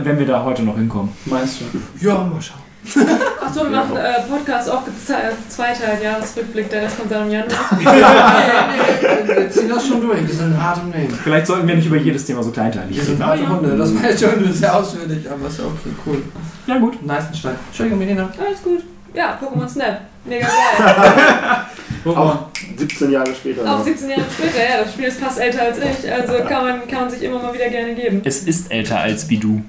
Wenn 0.03 0.19
wir 0.19 0.25
da 0.25 0.43
heute 0.43 0.63
noch 0.63 0.77
hinkommen. 0.77 1.11
Meinst 1.25 1.61
du? 1.61 2.05
Ja, 2.05 2.23
mal 2.23 2.41
schauen. 2.41 2.62
Achso, 2.85 3.63
wir 3.63 3.69
machen 3.69 3.95
äh, 3.95 4.21
Podcast 4.29 4.69
auch 4.69 4.81
geze- 4.83 5.31
zweiter 5.49 6.01
Jahresrückblick, 6.01 6.69
der 6.69 6.81
Rest 6.83 6.97
kommt 6.97 7.11
dann 7.11 7.27
im 7.27 7.31
Januar. 7.31 7.69
Wir 9.25 9.49
ziehen 9.49 9.69
das 9.69 9.87
schon 9.87 10.01
durch, 10.01 10.27
wir 10.27 10.33
sind 10.33 10.61
hart 10.61 10.79
im 10.83 10.89
Nehmen. 10.89 11.17
Vielleicht 11.23 11.47
sollten 11.47 11.67
wir 11.67 11.75
nicht 11.75 11.87
über 11.87 11.95
jedes 11.97 12.25
Thema 12.25 12.43
so 12.43 12.51
kleinteilig 12.51 12.97
Wir 12.97 13.03
sind 13.03 13.13
reden. 13.21 13.25
harte 13.25 13.49
Hunde, 13.49 13.77
das 13.77 13.95
war 13.95 14.09
jetzt 14.09 14.21
schon 14.21 14.53
sehr 14.53 14.75
ausführlich, 14.75 15.29
aber 15.29 15.47
ist 15.47 15.59
ja 15.59 15.65
okay, 15.65 15.93
cool. 16.05 16.23
Ja, 16.67 16.77
gut. 16.77 17.01
Nice 17.05 17.25
Stein. 17.37 17.55
Entschuldigung, 17.67 17.99
Melina. 17.99 18.23
Alles 18.45 18.61
gut. 18.61 18.83
Ja, 19.13 19.39
Pokémon 19.41 19.67
Snap. 19.67 20.01
Mega 20.25 20.47
geil. 20.47 21.65
Auch 22.15 22.47
17 22.77 23.11
Jahre 23.11 23.33
später. 23.33 23.61
Auch 23.61 23.77
noch. 23.79 23.83
17 23.85 24.09
Jahre 24.09 24.21
später, 24.37 24.57
ja, 24.69 24.83
das 24.83 24.93
Spiel 24.93 25.05
ist 25.05 25.19
fast 25.19 25.39
älter 25.39 25.61
als 25.63 25.77
ich, 25.77 26.11
also 26.11 26.33
kann 26.47 26.63
man, 26.65 26.87
kann 26.87 27.01
man 27.01 27.09
sich 27.09 27.23
immer 27.23 27.41
mal 27.41 27.53
wieder 27.53 27.69
gerne 27.69 27.93
geben. 27.93 28.21
Es 28.25 28.43
ist 28.43 28.71
älter 28.71 28.99
als 28.99 29.29
wie 29.29 29.37
du. 29.37 29.61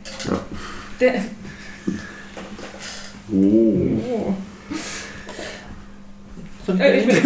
Der, 1.01 1.15
Oh. 3.33 3.35
oh. 3.37 4.35
Äh, 6.73 6.99
äh. 6.99 7.23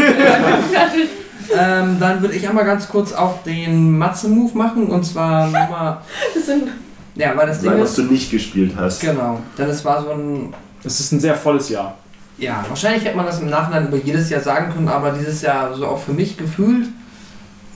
Ähm, 1.57 1.97
dann 2.01 2.21
würde 2.21 2.35
ich 2.35 2.49
einmal 2.49 2.65
ganz 2.65 2.89
kurz 2.89 3.13
auch 3.13 3.43
den 3.43 3.97
Matze-Move 3.99 4.57
machen 4.57 4.87
und 4.89 5.05
zwar 5.05 5.47
nochmal. 5.47 5.99
Das 6.35 6.47
sind 6.47 6.69
Ja, 7.15 7.37
weil 7.37 7.47
das 7.47 7.61
Ding 7.61 7.73
was 7.79 7.91
ist. 7.91 7.99
du 7.99 8.03
nicht 8.05 8.31
gespielt 8.31 8.73
hast. 8.77 9.01
Genau, 9.01 9.41
denn 9.57 9.69
es 9.69 9.85
war 9.85 10.03
so 10.03 10.11
ein. 10.11 10.55
Es 10.85 11.01
ist 11.01 11.13
ein 11.13 11.21
sehr 11.21 11.35
volles 11.35 11.69
Jahr. 11.69 11.97
Ja, 12.39 12.65
wahrscheinlich 12.69 13.05
hätte 13.05 13.17
man 13.17 13.27
das 13.27 13.41
im 13.41 13.51
Nachhinein 13.51 13.89
über 13.89 13.97
jedes 13.97 14.31
Jahr 14.31 14.41
sagen 14.41 14.73
können, 14.73 14.89
aber 14.89 15.11
dieses 15.11 15.43
Jahr 15.43 15.75
so 15.75 15.87
auch 15.87 15.99
für 15.99 16.13
mich 16.13 16.37
gefühlt, 16.37 16.87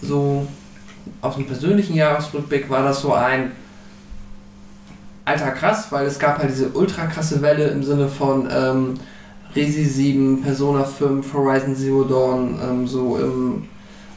so 0.01 0.47
aus 1.21 1.35
dem 1.35 1.47
persönlichen 1.47 1.95
Jahresrückblick 1.95 2.71
war 2.71 2.85
das 2.85 3.01
so 3.01 3.13
ein 3.13 3.51
alter 5.25 5.51
krass, 5.53 5.87
weil 5.91 6.07
es 6.07 6.19
gab 6.19 6.39
halt 6.39 6.51
diese 6.51 6.69
ultra 6.71 7.07
krasse 7.07 7.41
Welle 7.43 7.67
im 7.69 7.83
Sinne 7.83 8.09
von 8.09 8.49
ähm, 8.51 8.95
Resi 9.55 9.85
7, 9.85 10.43
Persona 10.43 10.85
5, 10.85 11.33
Horizon 11.35 11.77
Zero 11.77 12.05
Dawn, 12.05 12.59
ähm, 12.63 12.87
so 12.89 13.17
im 13.19 13.65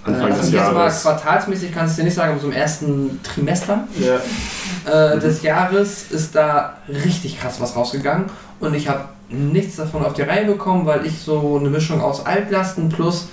Anfang 0.06 0.32
äh, 0.32 0.36
des 0.36 0.52
jetzt 0.52 0.72
mal 0.72 0.74
Jahres. 0.80 1.02
quartalsmäßig 1.04 1.74
kann 1.74 1.86
ich 1.86 1.92
es 1.92 1.98
dir 1.98 2.04
nicht 2.04 2.14
sagen, 2.16 2.32
aber 2.32 2.40
so 2.42 2.48
im 2.48 2.54
ersten 2.54 3.20
Trimester 3.24 3.88
Ja. 4.00 5.14
äh, 5.14 5.20
des 5.20 5.42
Jahres 5.42 6.12
ist 6.12 6.36
da 6.36 6.78
richtig 6.88 7.40
krass 7.40 7.60
was 7.60 7.76
rausgegangen 7.76 8.26
und 8.60 8.74
ich 8.76 8.88
habe 8.88 9.02
nichts 9.30 9.76
davon 9.78 10.06
auf 10.06 10.14
die 10.14 10.22
Reihe 10.22 10.46
bekommen, 10.46 10.86
weil 10.86 11.06
ich 11.06 11.20
so 11.20 11.58
eine 11.60 11.70
Mischung 11.70 12.02
aus 12.02 12.26
Altlasten 12.26 12.90
plus 12.90 13.28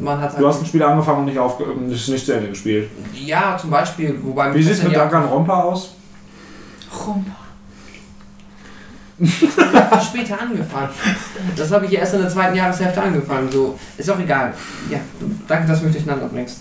man 0.00 0.18
hat 0.20 0.30
halt 0.32 0.40
Du 0.42 0.48
hast 0.48 0.60
ein 0.62 0.66
Spiel 0.66 0.82
angefangen 0.82 1.20
und 1.20 1.24
nicht, 1.26 1.38
aufge 1.38 1.64
nicht, 1.78 2.08
nicht 2.08 2.24
zu 2.26 2.32
Ende 2.32 2.48
gespielt. 2.48 2.88
ja 3.14 3.56
zum 3.60 3.70
Beispiel 3.70 4.18
wobei 4.22 4.54
Wie 4.54 4.62
sieht 4.62 4.72
es 4.72 4.82
mit 4.82 4.92
ja 4.92 5.00
Danganronpa 5.00 5.62
aus? 5.64 5.94
Rum. 7.06 7.26
viel 9.18 9.48
später 10.02 10.40
angefangen. 10.40 10.88
Das 11.56 11.70
habe 11.70 11.86
ich 11.86 11.92
erst 11.92 12.14
in 12.14 12.20
der 12.20 12.30
zweiten 12.30 12.56
Jahreshälfte 12.56 13.02
angefangen. 13.02 13.50
So 13.50 13.78
ist 13.96 14.10
auch 14.10 14.18
egal. 14.18 14.54
Ja, 14.88 14.98
danke, 15.46 15.68
dass 15.68 15.80
du 15.80 15.86
mich 15.86 15.94
durcheinander 15.94 16.26
bringst. 16.26 16.60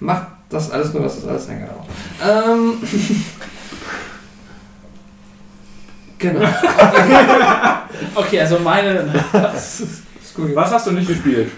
Mach 0.00 0.22
das 0.48 0.70
alles 0.70 0.92
nur, 0.94 1.02
dass 1.02 1.16
das 1.16 1.26
alles 1.26 1.48
länger 1.48 1.66
dauert. 1.66 1.86
Ähm, 2.26 2.74
genau. 6.18 6.48
Okay, 8.14 8.40
also 8.40 8.58
meine. 8.60 9.12
Ist 9.54 10.34
gut. 10.34 10.54
Was 10.54 10.72
hast 10.72 10.86
du 10.86 10.92
nicht 10.92 11.08
gespielt? 11.08 11.50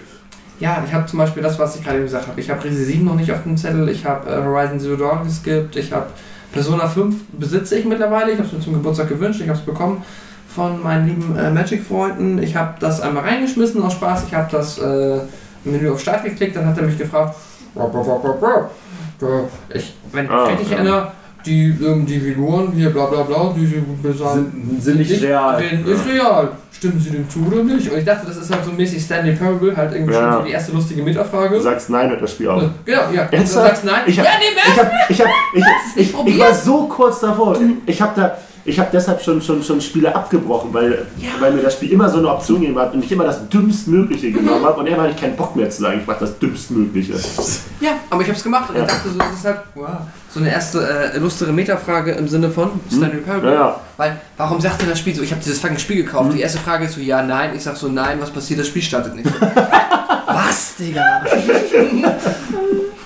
Ja, 0.59 0.83
ich 0.85 0.93
habe 0.93 1.05
zum 1.07 1.19
Beispiel 1.19 1.41
das, 1.41 1.57
was 1.57 1.75
ich 1.75 1.83
gerade 1.83 2.01
gesagt 2.01 2.27
habe. 2.27 2.39
Ich 2.39 2.49
habe 2.49 2.63
Resi 2.63 2.85
7 2.85 3.03
noch 3.03 3.15
nicht 3.15 3.31
auf 3.31 3.41
dem 3.43 3.57
Zettel, 3.57 3.89
ich 3.89 4.05
habe 4.05 4.29
äh, 4.29 4.43
Horizon 4.43 4.79
Zero 4.79 4.95
Dawn 4.95 5.23
geskippt, 5.23 5.75
ich 5.75 5.91
habe 5.91 6.07
Persona 6.53 6.87
5 6.87 7.15
besitze 7.33 7.77
ich 7.77 7.85
mittlerweile, 7.85 8.31
ich 8.31 8.37
habe 8.37 8.47
es 8.47 8.53
mir 8.53 8.59
zum 8.59 8.73
Geburtstag 8.73 9.09
gewünscht, 9.09 9.39
ich 9.41 9.47
habe 9.49 9.57
es 9.59 9.65
bekommen 9.65 10.03
von 10.53 10.83
meinen 10.83 11.07
lieben 11.07 11.37
äh, 11.37 11.49
Magic-Freunden. 11.49 12.41
Ich 12.43 12.55
habe 12.55 12.73
das 12.79 12.99
einmal 13.01 13.23
reingeschmissen 13.23 13.81
aus 13.83 13.93
Spaß, 13.93 14.23
ich 14.27 14.33
habe 14.33 14.49
das 14.51 14.77
äh, 14.79 15.19
im 15.63 15.71
Menü 15.71 15.89
auf 15.91 16.01
Start 16.01 16.23
geklickt, 16.25 16.55
dann 16.55 16.65
hat 16.65 16.77
er 16.77 16.83
mich 16.83 16.97
gefragt, 16.97 17.35
ich, 19.73 19.93
wenn 20.11 20.25
ich 20.25 20.31
Ah, 20.31 20.41
mich 20.45 20.51
richtig 20.53 20.69
ja. 20.71 20.77
erinnere, 20.77 21.11
die, 21.45 21.69
ähm, 21.69 22.05
die 22.05 22.19
Figuren 22.19 22.71
hier 22.73 22.89
bla 22.89 23.05
bla 23.05 23.23
bla, 23.23 23.53
die 23.55 23.65
sie 23.65 23.83
besagen, 24.03 24.51
Sind, 24.79 24.83
sind 24.83 24.97
nicht 24.97 25.23
real. 25.23 25.59
sind 25.59 25.87
nicht 25.87 26.05
real. 26.07 26.49
Stimmen 26.81 26.99
Sie 26.99 27.11
dem 27.11 27.29
zu 27.29 27.45
oder 27.45 27.63
nicht? 27.63 27.91
Und 27.91 27.99
ich 27.99 28.05
dachte, 28.05 28.25
das 28.25 28.37
ist 28.37 28.51
halt 28.51 28.65
so 28.65 28.71
mäßig 28.71 29.03
Stanley 29.03 29.35
Parable, 29.35 29.77
halt 29.77 29.93
irgendwie 29.93 30.13
Ja. 30.15 30.31
schon 30.31 30.39
so 30.41 30.45
die 30.47 30.51
erste 30.51 30.71
lustige 30.71 31.03
Metafrage. 31.03 31.53
Du 31.57 31.61
sagst 31.61 31.91
nein 31.91 32.11
und 32.11 32.19
das 32.19 32.31
Spiel 32.31 32.49
auch. 32.49 32.63
Genau, 32.83 33.01
ja. 33.13 33.21
Und 33.25 33.31
du 33.31 33.37
Ernsthaft? 33.37 33.67
sagst 33.67 33.85
nein. 33.85 34.01
Ich 34.07 34.17
hab- 34.17 34.25
ja, 34.25 34.31
nee, 34.39 34.59
Ich, 34.71 34.79
hab, 34.79 34.91
ich, 35.11 35.21
hab, 35.21 35.27
ich, 35.53 35.63
ich, 35.95 36.01
ich, 36.07 36.11
probier's. 36.13 36.39
war 36.39 36.53
so 36.55 36.87
kurz 36.87 37.19
davor. 37.19 37.55
Ich 37.85 38.01
habe 38.01 38.19
da, 38.19 38.35
ich 38.65 38.79
habe 38.79 38.89
deshalb 38.91 39.21
schon, 39.21 39.39
schon, 39.43 39.61
schon 39.61 39.79
Spiele 39.79 40.15
abgebrochen, 40.15 40.73
weil, 40.73 41.05
weil 41.39 41.51
mir 41.53 41.61
das 41.61 41.75
Spiel 41.75 41.91
immer 41.91 42.09
so 42.09 42.17
eine 42.17 42.29
Option 42.29 42.61
gegeben 42.61 42.79
hat 42.79 42.95
und 42.95 43.03
ich 43.03 43.11
immer 43.11 43.25
das 43.25 43.47
dümmstmögliche 43.47 44.31
genommen 44.31 44.65
habe 44.65 44.79
und 44.79 44.87
irgendwann 44.87 45.05
hatte 45.09 45.15
ich 45.15 45.21
keinen 45.21 45.35
Bock 45.35 45.55
mehr 45.55 45.69
zu 45.69 45.83
sagen, 45.83 45.99
ich 46.01 46.07
mache 46.07 46.21
das 46.21 46.39
dümmstmögliche. 46.39 47.13
Ja, 47.79 47.91
aber 48.09 48.23
ich 48.23 48.29
hab's 48.29 48.41
gemacht 48.41 48.71
und 48.71 48.77
ich 48.77 48.87
dachte 48.87 49.07
so, 49.07 49.19
das 49.19 49.33
ist 49.33 49.45
halt 49.45 49.57
wow, 49.75 49.87
so 50.33 50.39
eine 50.39 50.49
erste 50.49 50.79
äh, 50.79 51.17
illustre 51.17 51.51
Metafrage 51.51 52.11
im 52.11 52.27
Sinne 52.27 52.49
von 52.49 52.79
Stanley 52.89 53.17
Parable. 53.17 53.51
Ja, 53.51 53.59
ja. 53.59 53.81
Weil, 53.97 54.21
warum 54.37 54.61
sagt 54.61 54.81
denn 54.81 54.89
das 54.89 54.99
Spiel 54.99 55.13
so, 55.13 55.21
ich 55.21 55.31
habe 55.31 55.41
dieses 55.43 55.59
fucking 55.59 55.77
Spiel 55.77 56.03
gekauft? 56.03 56.29
Mhm. 56.29 56.35
Die 56.35 56.41
erste 56.41 56.59
Frage 56.59 56.85
ist 56.85 56.93
so, 56.93 57.01
ja, 57.01 57.21
nein. 57.21 57.51
Ich 57.53 57.63
sag 57.63 57.75
so, 57.75 57.89
nein, 57.89 58.17
was 58.21 58.29
passiert? 58.29 58.61
Das 58.61 58.67
Spiel 58.67 58.81
startet 58.81 59.15
nicht. 59.15 59.29
was, 60.27 60.75
Digga? 60.77 61.23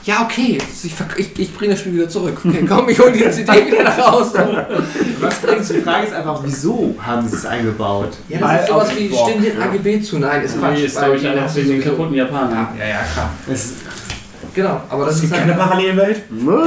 ja, 0.03 0.21
okay. 0.21 0.59
Ich, 0.83 0.93
ich, 1.17 1.39
ich 1.39 1.57
bringe 1.57 1.73
das 1.73 1.79
Spiel 1.79 1.95
wieder 1.95 2.07
zurück. 2.07 2.37
Okay, 2.45 2.63
komm, 2.69 2.89
ich 2.89 2.99
hol 2.99 3.11
die 3.11 3.27
CD 3.31 3.51
wieder 3.71 3.83
nach 3.83 3.97
Hause. 3.97 4.67
Was 5.19 5.41
denkst 5.41 5.67
du? 5.69 5.73
Die 5.73 5.81
Frage 5.81 6.05
ist 6.05 6.13
einfach, 6.13 6.39
wieso 6.43 6.95
haben 7.01 7.27
sie 7.27 7.37
es 7.37 7.45
eingebaut? 7.47 8.11
Ja, 8.29 8.37
das 8.37 8.49
Weil 8.49 8.59
ist 8.59 8.67
sowas 8.67 8.89
wie, 8.95 9.07
stimmt 9.07 9.45
den 9.45 9.59
ja. 9.59 9.65
AGB 9.65 10.01
zu? 10.03 10.19
Nein, 10.19 10.43
ist 10.43 10.59
Quatsch. 10.59 10.77
Nee, 10.77 10.85
ist 10.85 10.97
glaube 10.99 11.17
ich 11.17 11.27
einfach 11.27 11.55
wegen 11.55 11.69
den 11.69 11.83
kaputten 11.83 12.13
Japanern. 12.13 12.67
Ja, 12.77 12.85
ja, 12.85 12.89
ja, 12.89 12.99
klar. 13.11 13.31
Es, 13.51 13.73
Genau, 14.55 14.81
aber 14.89 15.05
das 15.05 15.17
Es 15.17 15.23
ist 15.23 15.29
gibt 15.29 15.41
halt... 15.41 15.49
keine 15.51 15.61
Parallelwelt. 15.61 16.21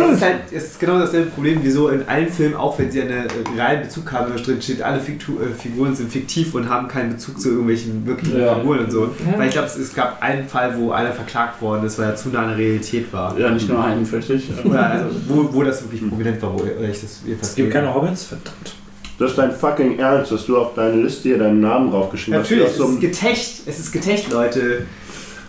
es 0.05 0.17
ist 0.17 0.23
halt 0.23 0.37
es 0.53 0.65
ist 0.65 0.81
genau 0.81 0.99
dasselbe 0.99 1.31
Problem, 1.31 1.61
wieso 1.63 1.89
in 1.89 2.07
allen 2.07 2.29
Filmen, 2.29 2.55
auch 2.55 2.79
wenn 2.79 2.91
sie 2.91 3.01
einen 3.01 3.11
äh, 3.11 3.29
realen 3.57 3.83
Bezug 3.83 4.13
haben, 4.13 4.31
da 4.35 4.41
drin 4.41 4.61
steht, 4.61 4.83
alle 4.83 5.01
Fiktu 5.01 5.39
äh, 5.41 5.59
Figuren 5.59 5.95
sind 5.95 6.13
fiktiv 6.13 6.55
und 6.55 6.69
haben 6.69 6.87
keinen 6.87 7.15
Bezug 7.15 7.41
zu 7.41 7.49
irgendwelchen 7.49 8.07
wirklichen 8.07 8.41
Ja. 8.41 8.57
Figuren 8.57 8.81
und 8.81 8.91
so. 8.91 9.05
Ja. 9.05 9.39
Weil 9.39 9.47
ich 9.49 9.53
glaube, 9.53 9.69
es, 9.69 9.77
es 9.77 9.95
gab 9.95 10.23
einen 10.23 10.47
Fall, 10.47 10.77
wo 10.79 10.93
einer 10.93 11.13
verklagt 11.13 11.63
worden 11.63 11.87
ist, 11.87 11.99
weil 11.99 12.11
er 12.11 12.17
zu 12.17 12.29
nah 12.29 12.43
an 12.43 12.49
der 12.51 12.59
Realität 12.59 13.11
war. 13.13 13.39
Ja, 13.39 13.51
nicht 13.51 13.69
nur 13.69 13.83
einen, 13.83 14.05
richtig. 14.05 14.51
Oder 14.65 14.91
also, 14.91 15.07
wo, 15.27 15.49
wo 15.53 15.63
das 15.63 15.83
wirklich 15.83 16.07
prominent 16.07 16.43
war, 16.43 16.53
wo 16.55 16.65
ich 16.65 17.01
das 17.01 17.23
Es 17.41 17.55
gibt 17.55 17.73
keine 17.73 17.95
Hobbits? 17.95 18.25
Verdammt. 18.25 18.75
Das 19.19 19.31
ist 19.31 19.39
dein 19.39 19.51
fucking 19.51 19.99
Ernst, 19.99 20.31
dass 20.31 20.47
du 20.47 20.59
auf 20.59 20.75
deine 20.75 21.03
Liste 21.03 21.31
hier 21.31 21.39
deinen 21.39 21.61
Namen 21.61 21.91
draufgeschrieben 21.91 22.35
habe. 22.39 22.45
Natürlich, 22.45 22.69
hast. 22.69 22.77
es 22.77 22.81
hast 22.83 22.91
ist 22.91 23.01
getecht, 23.01 23.63
es 23.67 23.79
ist 23.81 23.93
getecht, 23.93 24.31
Leute. 24.31 24.87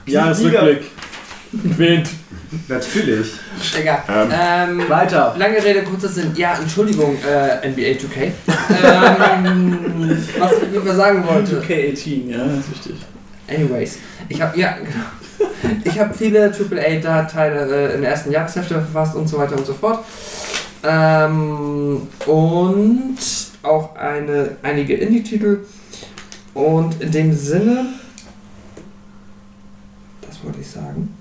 Jahresrückblick. 0.07 0.81
Wind. 1.51 2.09
Natürlich. 2.67 3.33
Digga. 3.77 4.03
Ähm. 4.07 4.79
Ähm, 4.81 4.89
Weiter. 4.89 5.35
Lange 5.37 5.63
Rede, 5.63 5.83
kurzer 5.83 6.09
Sinn. 6.09 6.31
Ja, 6.35 6.57
Entschuldigung, 6.59 7.17
äh, 7.23 7.67
NBA 7.67 7.99
2K. 7.99 8.31
ähm, 9.45 10.17
was 10.39 10.51
ich 10.53 10.83
mir 10.83 10.95
sagen 10.95 11.25
wollte. 11.27 11.61
K18, 11.61 12.29
ja, 12.29 12.45
das 12.45 12.59
ist 12.59 12.71
wichtig. 12.71 12.95
Anyways, 13.47 13.97
ich 14.27 14.41
habe 14.41 14.59
ja, 14.59 14.77
genau. 14.77 15.79
Ich 15.83 15.99
habe 15.99 16.13
viele 16.13 16.51
AAA-Teile 16.51 17.91
äh, 17.91 17.95
in 17.95 18.01
der 18.01 18.11
ersten 18.11 18.31
Jahreshälfte 18.31 18.75
verfasst 18.75 19.15
und 19.15 19.27
so 19.27 19.37
weiter 19.37 19.55
und 19.55 19.65
so 19.65 19.73
fort. 19.73 20.03
Ähm, 20.83 22.07
und 22.25 23.17
auch 23.63 23.95
eine, 23.95 24.57
einige 24.63 24.95
Indie-Titel. 24.95 25.59
Und 26.53 27.01
in 27.01 27.11
dem 27.11 27.33
Sinne, 27.33 27.85
das 30.21 30.43
wollte 30.43 30.59
ich 30.61 30.67
sagen, 30.67 31.15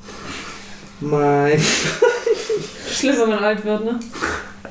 mein 1.01 1.59
Schlimm, 2.91 3.15
wenn 3.21 3.29
man 3.31 3.39
alt 3.45 3.65
wird, 3.65 3.85
ne? 3.85 3.99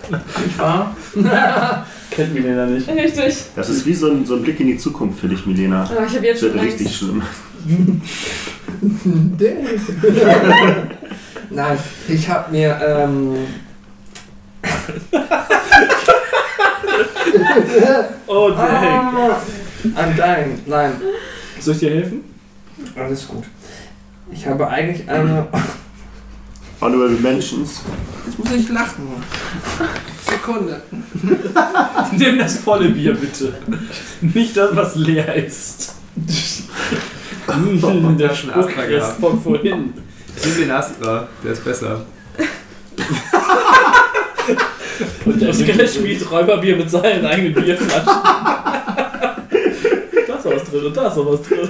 Nicht 0.10 0.58
wahr? 0.60 0.96
Kennt 2.12 2.36
da 2.46 2.66
nicht. 2.66 2.88
Richtig. 2.90 3.36
Das 3.56 3.70
ist 3.70 3.86
wie 3.86 3.94
so 3.94 4.10
ein, 4.10 4.26
so 4.26 4.36
ein 4.36 4.42
Blick 4.44 4.60
in 4.60 4.68
die 4.68 4.78
Zukunft 4.78 5.20
für 5.20 5.28
dich, 5.28 5.46
Milena. 5.46 5.84
Aber 5.84 6.06
ich 6.06 6.16
habe 6.16 6.26
jetzt 6.26 6.42
Das 6.42 6.50
schon 6.50 6.54
wird 6.54 6.64
Angst. 6.64 6.80
richtig 6.80 6.96
schlimm. 6.98 7.22
Nein, 11.50 11.78
ich 12.08 12.30
habe 12.30 12.52
mir, 12.52 12.80
ähm, 12.82 13.36
Oh, 18.28 18.50
dang. 18.50 18.60
ah, 18.60 19.42
I'm 19.96 20.16
dying. 20.16 20.60
Nein, 20.66 20.94
Soll 21.60 21.74
ich 21.74 21.80
dir 21.80 21.90
helfen? 21.92 22.24
alles 22.96 23.28
gut. 23.28 23.44
Ich 24.32 24.46
habe 24.46 24.68
eigentlich 24.68 25.08
eine, 25.10 25.48
Honorable 26.80 27.18
Mentions. 27.20 27.82
jetzt 28.26 28.38
muss 28.38 28.52
ich 28.52 28.70
lachen. 28.70 29.08
Sekunde. 30.30 30.82
Nimm 32.12 32.38
das 32.38 32.60
volle 32.60 32.90
Bier 32.90 33.16
bitte. 33.16 33.58
Nicht 34.22 34.56
das, 34.56 34.76
was 34.76 34.94
leer 34.96 35.34
ist. 35.36 35.96
Mm, 37.48 38.18
der 38.18 38.30
Astra 38.32 38.84
ist 38.84 39.14
von 39.20 39.42
vorhin. 39.42 39.94
Nimm 40.44 40.58
den 40.60 40.70
Astra, 40.72 41.28
der 41.44 41.52
ist 41.54 41.64
besser. 41.64 42.06
Und 45.26 45.42
der 45.42 45.54
Skelett 45.54 45.90
spielt 45.90 46.30
Räuberbier 46.32 46.78
mit 46.78 46.90
seinen 46.90 47.26
eigenen 47.26 47.54
Bierflaschen. 47.54 48.06
da 48.06 49.46
ist 50.38 50.46
auch 50.46 50.56
was 50.56 50.64
drin 50.64 50.86
und 50.86 50.96
da 50.98 51.08
ist 51.08 51.18
auch 51.18 51.34
was 51.34 51.42
drin. 51.44 51.70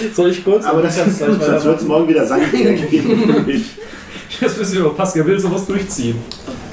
Soll 0.14 0.30
ich 0.30 0.44
kurz? 0.44 0.64
Aber 0.64 0.82
das 0.82 0.96
Kannst 0.96 1.20
ist 1.20 1.26
gleich 1.26 1.38
sonst 1.38 1.64
wird 1.64 1.80
es 1.80 1.86
morgen 1.86 2.08
wieder 2.08 2.26
Sangbier 2.26 2.72
geben 2.74 3.32
für 3.34 3.40
mich. 3.42 3.76
Jetzt 4.40 4.58
wissen 4.58 4.76
wir, 4.76 4.86
ob 4.86 4.96
Pascal 4.96 5.26
will 5.26 5.38
sowas 5.38 5.66
durchziehen. 5.66 6.16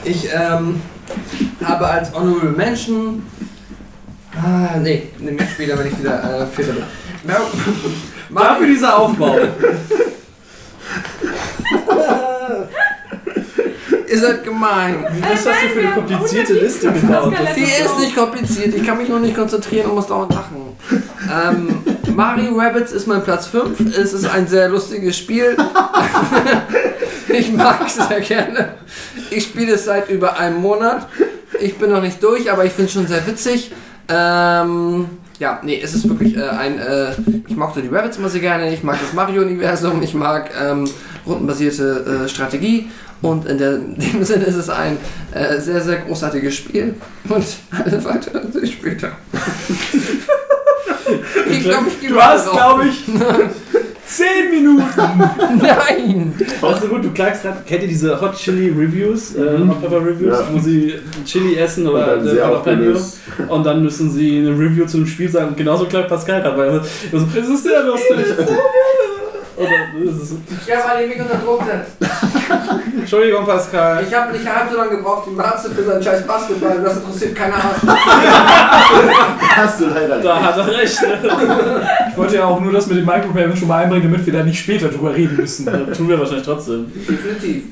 Ich 0.04 0.28
ähm, 0.34 0.82
habe 1.64 1.88
als 1.88 2.14
Honorable 2.14 2.52
Mention. 2.52 3.24
Ah, 4.36 4.78
nee, 4.82 5.10
nehme 5.18 5.42
ich 5.42 5.50
später, 5.50 5.78
wenn 5.78 5.88
ich 5.88 6.00
wieder 6.00 6.44
äh, 6.44 6.46
Vierter 6.56 6.74
bin. 6.74 6.84
Mar 8.30 8.44
Dafür 8.44 8.68
dieser 8.68 8.98
Aufbau. 8.98 9.38
Ihr 14.10 14.20
seid 14.20 14.44
gemein. 14.44 15.06
Was 15.22 15.46
hast 15.46 15.64
du 15.64 15.70
für 15.70 15.80
eine 15.80 15.92
komplizierte 15.92 16.54
Liste 16.54 16.92
gebaut? 16.94 17.34
Die 17.56 17.62
ist 17.62 18.00
nicht 18.00 18.16
kompliziert, 18.16 18.74
ich 18.74 18.86
kann 18.86 18.98
mich 18.98 19.10
nur 19.10 19.20
nicht 19.20 19.36
konzentrieren 19.36 19.90
und 19.90 19.96
muss 19.96 20.08
dauernd 20.08 20.34
lachen. 20.34 20.78
Ähm, 21.30 21.84
Mario 22.18 22.58
Rabbits 22.58 22.94
ist 22.94 23.06
mein 23.06 23.24
Platz 23.24 23.46
5. 23.46 23.96
Es 23.96 24.12
ist 24.12 24.26
ein 24.26 24.48
sehr 24.48 24.70
lustiges 24.70 25.16
Spiel. 25.16 25.56
ich 27.30 27.54
mag 27.54 27.82
es 27.86 27.96
sehr 27.96 28.22
gerne. 28.22 28.70
Ich 29.30 29.44
spiele 29.44 29.74
es 29.74 29.86
seit 29.86 30.10
über 30.10 30.36
einem 30.40 30.60
Monat. 30.60 31.08
Ich 31.62 31.78
bin 31.78 31.92
noch 31.92 32.02
nicht 32.02 32.24
durch, 32.24 32.52
aber 32.52 32.66
ich 32.66 32.72
finde 32.72 32.88
es 32.88 32.94
schon 32.94 33.06
sehr 33.06 33.28
witzig. 33.28 33.72
Ähm, 34.10 35.06
ja, 35.38 35.60
nee, 35.62 35.80
es 35.80 35.94
ist 35.94 36.10
wirklich 36.10 36.36
äh, 36.36 36.42
ein. 36.42 36.80
Äh, 36.80 37.12
ich 37.48 37.56
mochte 37.56 37.84
die 37.84 37.88
Rabbits 37.88 38.18
immer 38.18 38.30
sehr 38.30 38.42
gerne. 38.42 38.74
Ich 38.74 38.82
mag 38.82 38.98
das 39.00 39.14
Mario-Universum. 39.14 40.02
Ich 40.02 40.16
mag 40.16 40.50
ähm, 40.60 40.90
rundenbasierte 41.28 42.24
äh, 42.26 42.28
Strategie. 42.28 42.90
Und 43.22 43.46
in, 43.46 43.60
der, 43.60 43.78
dem 43.78 44.24
Sinne 44.24 44.46
ist 44.46 44.56
es 44.56 44.72
ein 44.72 44.98
äh, 45.36 45.60
sehr, 45.60 45.82
sehr 45.82 45.98
großartiges 45.98 46.56
Spiel. 46.56 46.96
Und 47.30 47.46
alle 47.70 48.04
weiteren 48.04 48.52
später. 48.66 49.12
ich 51.50 51.64
glaube, 51.64 51.86
ich 52.02 52.08
Du 52.10 52.22
hast, 52.22 52.52
glaube 52.52 52.86
ich, 52.88 53.03
10 54.08 54.52
Minuten. 54.52 54.86
Nein! 55.61 56.34
Also 56.61 56.88
gut, 56.88 57.03
du 57.03 57.11
klagst 57.11 57.42
gerade, 57.44 57.58
kennt 57.66 57.82
ihr 57.82 57.88
diese 57.90 58.19
Hot 58.22 58.36
Chili 58.38 58.69
Reviews, 58.69 59.36
äh, 59.36 59.58
Hot 59.68 59.82
Pepper 59.82 59.98
Reviews, 59.98 60.40
Ja. 60.40 60.48
wo 60.53 60.60
sie 60.60 60.94
Chili 61.26 61.56
essen 61.58 61.86
Und 61.88 61.94
oder 61.94 62.16
dann 62.18 62.27
äh, 62.27 62.36
Jalapeno 62.38 62.98
und 63.50 63.64
dann 63.66 63.84
müssen 63.84 64.10
sie 64.10 64.40
eine 64.40 64.52
Review 64.52 64.86
zu 64.86 64.98
dem 64.98 65.08
Spiel 65.08 65.30
sagen. 65.30 65.50
Und 65.50 65.58
genauso 65.58 65.86
klagt 65.86 66.08
Pascal 66.08 66.42
gerade, 66.42 66.58
weil 66.58 66.69
er 66.69 66.84
so, 67.11 67.27
es 67.38 67.50
ist 67.50 67.64
sehr 67.64 67.84
lustig. 67.84 68.16
Oder, 69.58 69.69
es 70.11 70.22
ist, 70.24 70.34
Ich 70.68 70.74
habe 70.76 70.86
alle 70.90 71.08
mich 71.08 71.19
unter 71.19 71.36
Druck 71.38 71.60
gesetzt. 71.60 71.92
Entschuldigung, 73.00 73.45
Pascal. 73.45 74.03
Ich 74.08 74.14
habe 74.14 74.32
nicht 74.32 74.48
halb 74.48 74.69
so 74.72 74.77
lange 74.77 74.98
gebraucht 74.98 75.27
wie 75.30 75.35
Marze 75.35 75.69
für 75.72 75.84
seinen 75.84 76.03
scheiß 76.03 76.26
Basketball. 76.26 76.82
Das 76.84 76.98
interessiert 76.98 77.35
keine 77.35 77.53
Ahnung. 77.56 77.74
Hast 79.56 79.80
du 79.80 79.85
leider 79.88 80.19
Da 80.22 80.42
hat 80.42 80.58
er 80.58 80.67
recht. 80.67 81.00
Ich 82.09 82.17
wollte 82.17 82.35
ja 82.35 82.45
auch 82.45 82.59
nur 82.59 82.72
das 82.72 82.88
mit 82.88 82.98
dem 82.98 83.06
Micropayment 83.06 83.58
schon 83.58 83.67
mal 83.67 83.84
einbringen, 83.84 84.11
damit 84.11 84.26
wir 84.26 84.34
da 84.34 84.43
nicht 84.43 84.59
später 84.59 84.88
drüber 84.90 85.16
reden 85.16 85.35
müssen. 85.38 85.66
Das 85.66 85.98
tun 85.98 86.09
wir 86.09 86.19
wahrscheinlich 86.19 86.45
trotzdem. 86.45 86.92
Definitiv. 86.93 87.64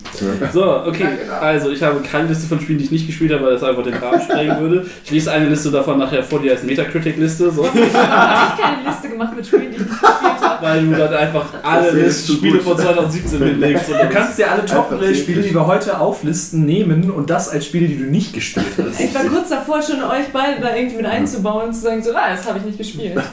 So, 0.53 0.83
okay. 0.85 1.07
Also, 1.41 1.69
ich 1.71 1.81
habe 1.83 1.99
keine 2.01 2.27
Liste 2.27 2.47
von 2.47 2.59
Spielen, 2.59 2.79
die 2.79 2.85
ich 2.85 2.91
nicht 2.91 3.07
gespielt 3.07 3.33
habe, 3.33 3.45
weil 3.45 3.53
das 3.53 3.63
einfach 3.63 3.83
den 3.83 3.95
Rahmen 3.95 4.21
sprengen 4.21 4.59
würde. 4.59 4.85
Ich 5.03 5.11
lese 5.11 5.31
eine 5.31 5.47
Liste 5.47 5.71
davon 5.71 5.99
nachher 5.99 6.23
vor, 6.23 6.39
die 6.39 6.49
heißt 6.51 6.63
Metacritic-Liste. 6.63 7.51
So. 7.51 7.67
Ich 7.75 7.93
habe 7.93 8.61
keine 8.61 8.89
Liste 8.89 9.09
gemacht 9.09 9.35
mit 9.35 9.45
Spielen, 9.45 9.71
die 9.71 9.77
ich 9.77 9.79
nicht 9.79 9.89
gespielt 9.89 10.41
habe. 10.41 10.65
Weil 10.65 10.85
du 10.85 10.95
dann 10.95 11.13
einfach 11.13 11.45
alle 11.63 12.11
Spiele 12.11 12.59
von 12.59 12.77
2017 12.77 13.43
hinlegst. 13.43 13.89
Und 13.89 14.01
Du 14.01 14.09
kannst 14.09 14.37
dir 14.37 14.51
alle 14.51 14.65
Einfach 14.72 14.90
Top-Spiele, 14.90 15.42
die 15.42 15.53
wir 15.53 15.68
heute 15.68 16.00
auflisten, 16.00 16.66
nehmen 16.66 17.11
und 17.11 17.30
das 17.30 17.50
als 17.50 17.66
Spiele, 17.66 17.88
die 17.88 17.98
du 17.98 18.06
nicht 18.06 18.34
gespielt 18.34 18.66
hast. 18.77 19.00
Ich 19.00 19.14
war 19.14 19.24
kurz 19.24 19.50
davor, 19.50 19.82
schon 19.82 20.02
euch 20.03 20.27
beide 20.32 20.61
da 20.61 20.76
irgendwie 20.76 20.98
mit 20.98 21.06
einzubauen 21.06 21.68
und 21.68 21.74
zu 21.74 21.82
sagen, 21.82 22.03
so, 22.03 22.11
ah, 22.11 22.30
das 22.32 22.48
habe 22.48 22.60
ich 22.60 22.66
nicht 22.66 22.77
gespielt. 22.77 23.16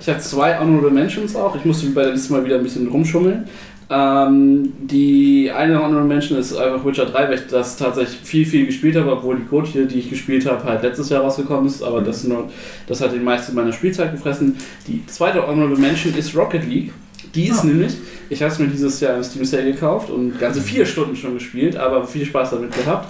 Ich 0.00 0.08
habe 0.08 0.18
zwei 0.20 0.58
Honorable 0.58 0.90
Mentions 0.90 1.36
auch. 1.36 1.54
Ich 1.54 1.64
musste 1.64 1.86
bei 1.90 2.04
der 2.04 2.16
mal 2.30 2.44
wieder 2.44 2.56
ein 2.56 2.62
bisschen 2.62 2.88
rumschummeln. 2.88 3.46
Ähm, 3.92 4.72
die 4.78 5.50
eine 5.50 5.82
Honorable 5.82 6.04
Mention 6.04 6.38
ist 6.38 6.56
einfach 6.56 6.84
Witcher 6.84 7.06
3, 7.06 7.28
weil 7.28 7.34
ich 7.34 7.48
das 7.48 7.76
tatsächlich 7.76 8.20
viel, 8.22 8.46
viel 8.46 8.66
gespielt 8.66 8.94
habe, 8.94 9.10
obwohl 9.10 9.36
die 9.36 9.44
Code 9.46 9.66
hier, 9.66 9.86
die 9.86 9.98
ich 9.98 10.08
gespielt 10.08 10.48
habe, 10.48 10.62
halt 10.62 10.82
letztes 10.82 11.08
Jahr 11.08 11.22
rausgekommen 11.22 11.66
ist, 11.66 11.82
aber 11.82 12.00
das, 12.00 12.22
nur, 12.22 12.48
das 12.86 13.00
hat 13.00 13.12
den 13.12 13.24
meisten 13.24 13.52
meiner 13.52 13.72
Spielzeit 13.72 14.12
gefressen. 14.12 14.56
Die 14.86 15.04
zweite 15.06 15.44
Honorable 15.44 15.76
Mention 15.76 16.14
ist 16.14 16.36
Rocket 16.36 16.68
League. 16.68 16.92
Die 17.34 17.48
ist 17.48 17.64
nämlich, 17.64 17.92
ich 18.28 18.42
habe 18.42 18.52
es 18.52 18.58
mir 18.58 18.66
dieses 18.68 19.00
Jahr 19.00 19.16
im 19.16 19.22
Steam 19.24 19.44
Sale 19.44 19.64
gekauft 19.72 20.10
und 20.10 20.38
ganze 20.38 20.60
vier 20.60 20.84
Stunden 20.86 21.14
schon 21.16 21.34
gespielt, 21.34 21.76
aber 21.76 22.06
viel 22.06 22.24
Spaß 22.24 22.50
damit 22.50 22.72
gehabt. 22.74 23.08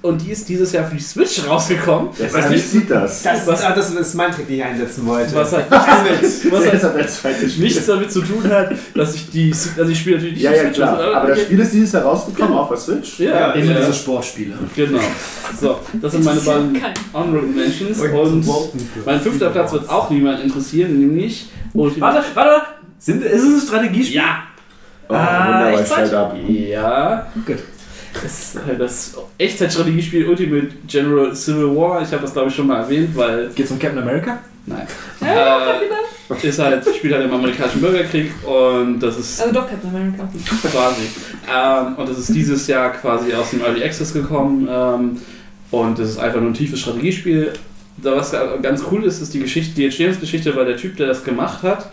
Und 0.00 0.20
die 0.20 0.32
ist 0.32 0.48
dieses 0.48 0.72
Jahr 0.72 0.84
für 0.84 0.96
die 0.96 1.00
Switch 1.02 1.46
rausgekommen. 1.48 2.08
Das 2.18 2.32
Was 2.34 2.50
nicht- 2.50 2.68
sieht 2.68 2.90
das. 2.90 3.22
Das, 3.22 3.46
Was- 3.46 3.62
ah, 3.62 3.70
das 3.72 3.88
ist 3.94 4.14
mein 4.14 4.32
Trick, 4.32 4.48
den 4.48 4.56
ich 4.56 4.64
einsetzen 4.64 5.06
wollte. 5.06 5.32
Was 5.32 5.52
halt, 5.52 5.66
was 5.70 6.82
halt 6.82 6.82
das 7.04 7.20
zweites 7.20 7.52
Spiel? 7.52 7.64
nichts 7.66 7.86
damit 7.86 8.10
zu 8.10 8.20
tun 8.22 8.42
hat, 8.50 8.72
dass 8.96 9.14
ich 9.14 9.30
die, 9.30 9.52
also 9.52 9.88
ich 9.92 9.96
spiele 10.00 10.16
natürlich 10.16 10.34
nicht 10.34 10.42
Ja, 10.42 10.50
die 10.50 10.56
ja, 10.56 10.62
Switch, 10.64 10.74
klar. 10.74 10.98
also, 10.98 11.14
Aber 11.14 11.28
das. 11.28 11.42
Spiel 11.42 11.60
ist 11.60 11.72
dieses 11.72 11.92
Jahr 11.92 12.02
rausgekommen 12.02 12.52
auf 12.52 12.68
der 12.70 12.78
Switch. 12.78 13.20
Ja, 13.20 13.52
Immer 13.52 13.70
ja, 13.74 13.78
diese 13.78 13.94
Sportspiele. 13.94 14.54
genau. 14.74 14.98
So, 15.60 15.78
das 16.00 16.10
sind 16.10 16.24
meine 16.24 16.40
beiden. 16.40 16.82
Honorable 17.14 17.42
Mentions 17.48 18.00
Und 18.00 19.06
mein 19.06 19.20
fünfter 19.20 19.50
Platz 19.50 19.70
wird 19.72 19.88
auch 19.88 20.10
niemand 20.10 20.40
interessieren, 20.42 20.98
nämlich. 20.98 21.46
Warte, 21.74 22.24
warte. 22.34 22.66
Sind, 23.04 23.24
ist 23.24 23.42
es 23.42 23.62
ein 23.62 23.66
Strategiespiel? 23.66 24.16
Ja! 24.16 24.44
Oh, 25.08 25.14
Ah, 25.14 25.46
wunderbar, 25.48 25.80
echt 25.80 25.88
schalt 25.92 26.14
ab. 26.14 26.36
Ja. 26.48 27.26
Gut. 27.44 27.58
Das 28.22 28.24
ist 28.54 28.58
halt 28.64 28.78
das 28.80 29.14
Echtzeitstrategiespiel 29.38 30.28
Ultimate 30.28 30.68
General 30.86 31.34
Civil 31.34 31.74
War. 31.76 32.00
Ich 32.02 32.12
habe 32.12 32.22
das 32.22 32.32
glaube 32.32 32.48
ich 32.50 32.54
schon 32.54 32.66
mal 32.66 32.80
erwähnt, 32.82 33.10
weil. 33.16 33.48
Geht's 33.54 33.70
um 33.70 33.78
Captain 33.78 34.00
America? 34.02 34.38
Nein. 34.66 34.86
Ja, 35.20 35.72
Äh, 36.30 36.46
ist 36.46 36.58
halt, 36.60 36.84
spielt 36.94 37.14
halt 37.14 37.24
im 37.24 37.32
amerikanischen 37.32 37.80
Bürgerkrieg 37.80 38.32
und 38.46 39.00
das 39.00 39.18
ist 39.18 39.40
Also 39.40 39.52
doch 39.52 39.68
Captain 39.68 39.90
America. 39.90 40.28
quasi. 40.70 41.02
Ähm, 41.52 41.96
und 41.96 42.08
das 42.08 42.18
ist 42.18 42.34
dieses 42.34 42.66
Jahr 42.68 42.90
quasi 42.92 43.34
aus 43.34 43.50
dem 43.50 43.60
Early 43.62 43.82
Access 43.82 44.12
gekommen. 44.12 44.68
Ähm, 44.70 45.20
und 45.72 45.98
das 45.98 46.10
ist 46.10 46.18
einfach 46.18 46.40
nur 46.40 46.50
ein 46.50 46.54
tiefes 46.54 46.80
Strategiespiel. 46.80 47.52
Da 47.98 48.16
was 48.16 48.32
ganz 48.62 48.82
cool 48.90 49.04
ist, 49.04 49.20
ist 49.20 49.34
die 49.34 49.40
Geschichte, 49.40 49.74
die 49.74 49.84
Entstehungsgeschichte, 49.86 50.54
weil 50.54 50.66
der 50.66 50.76
Typ, 50.76 50.96
der 50.96 51.08
das 51.08 51.24
gemacht 51.24 51.62
hat, 51.62 51.90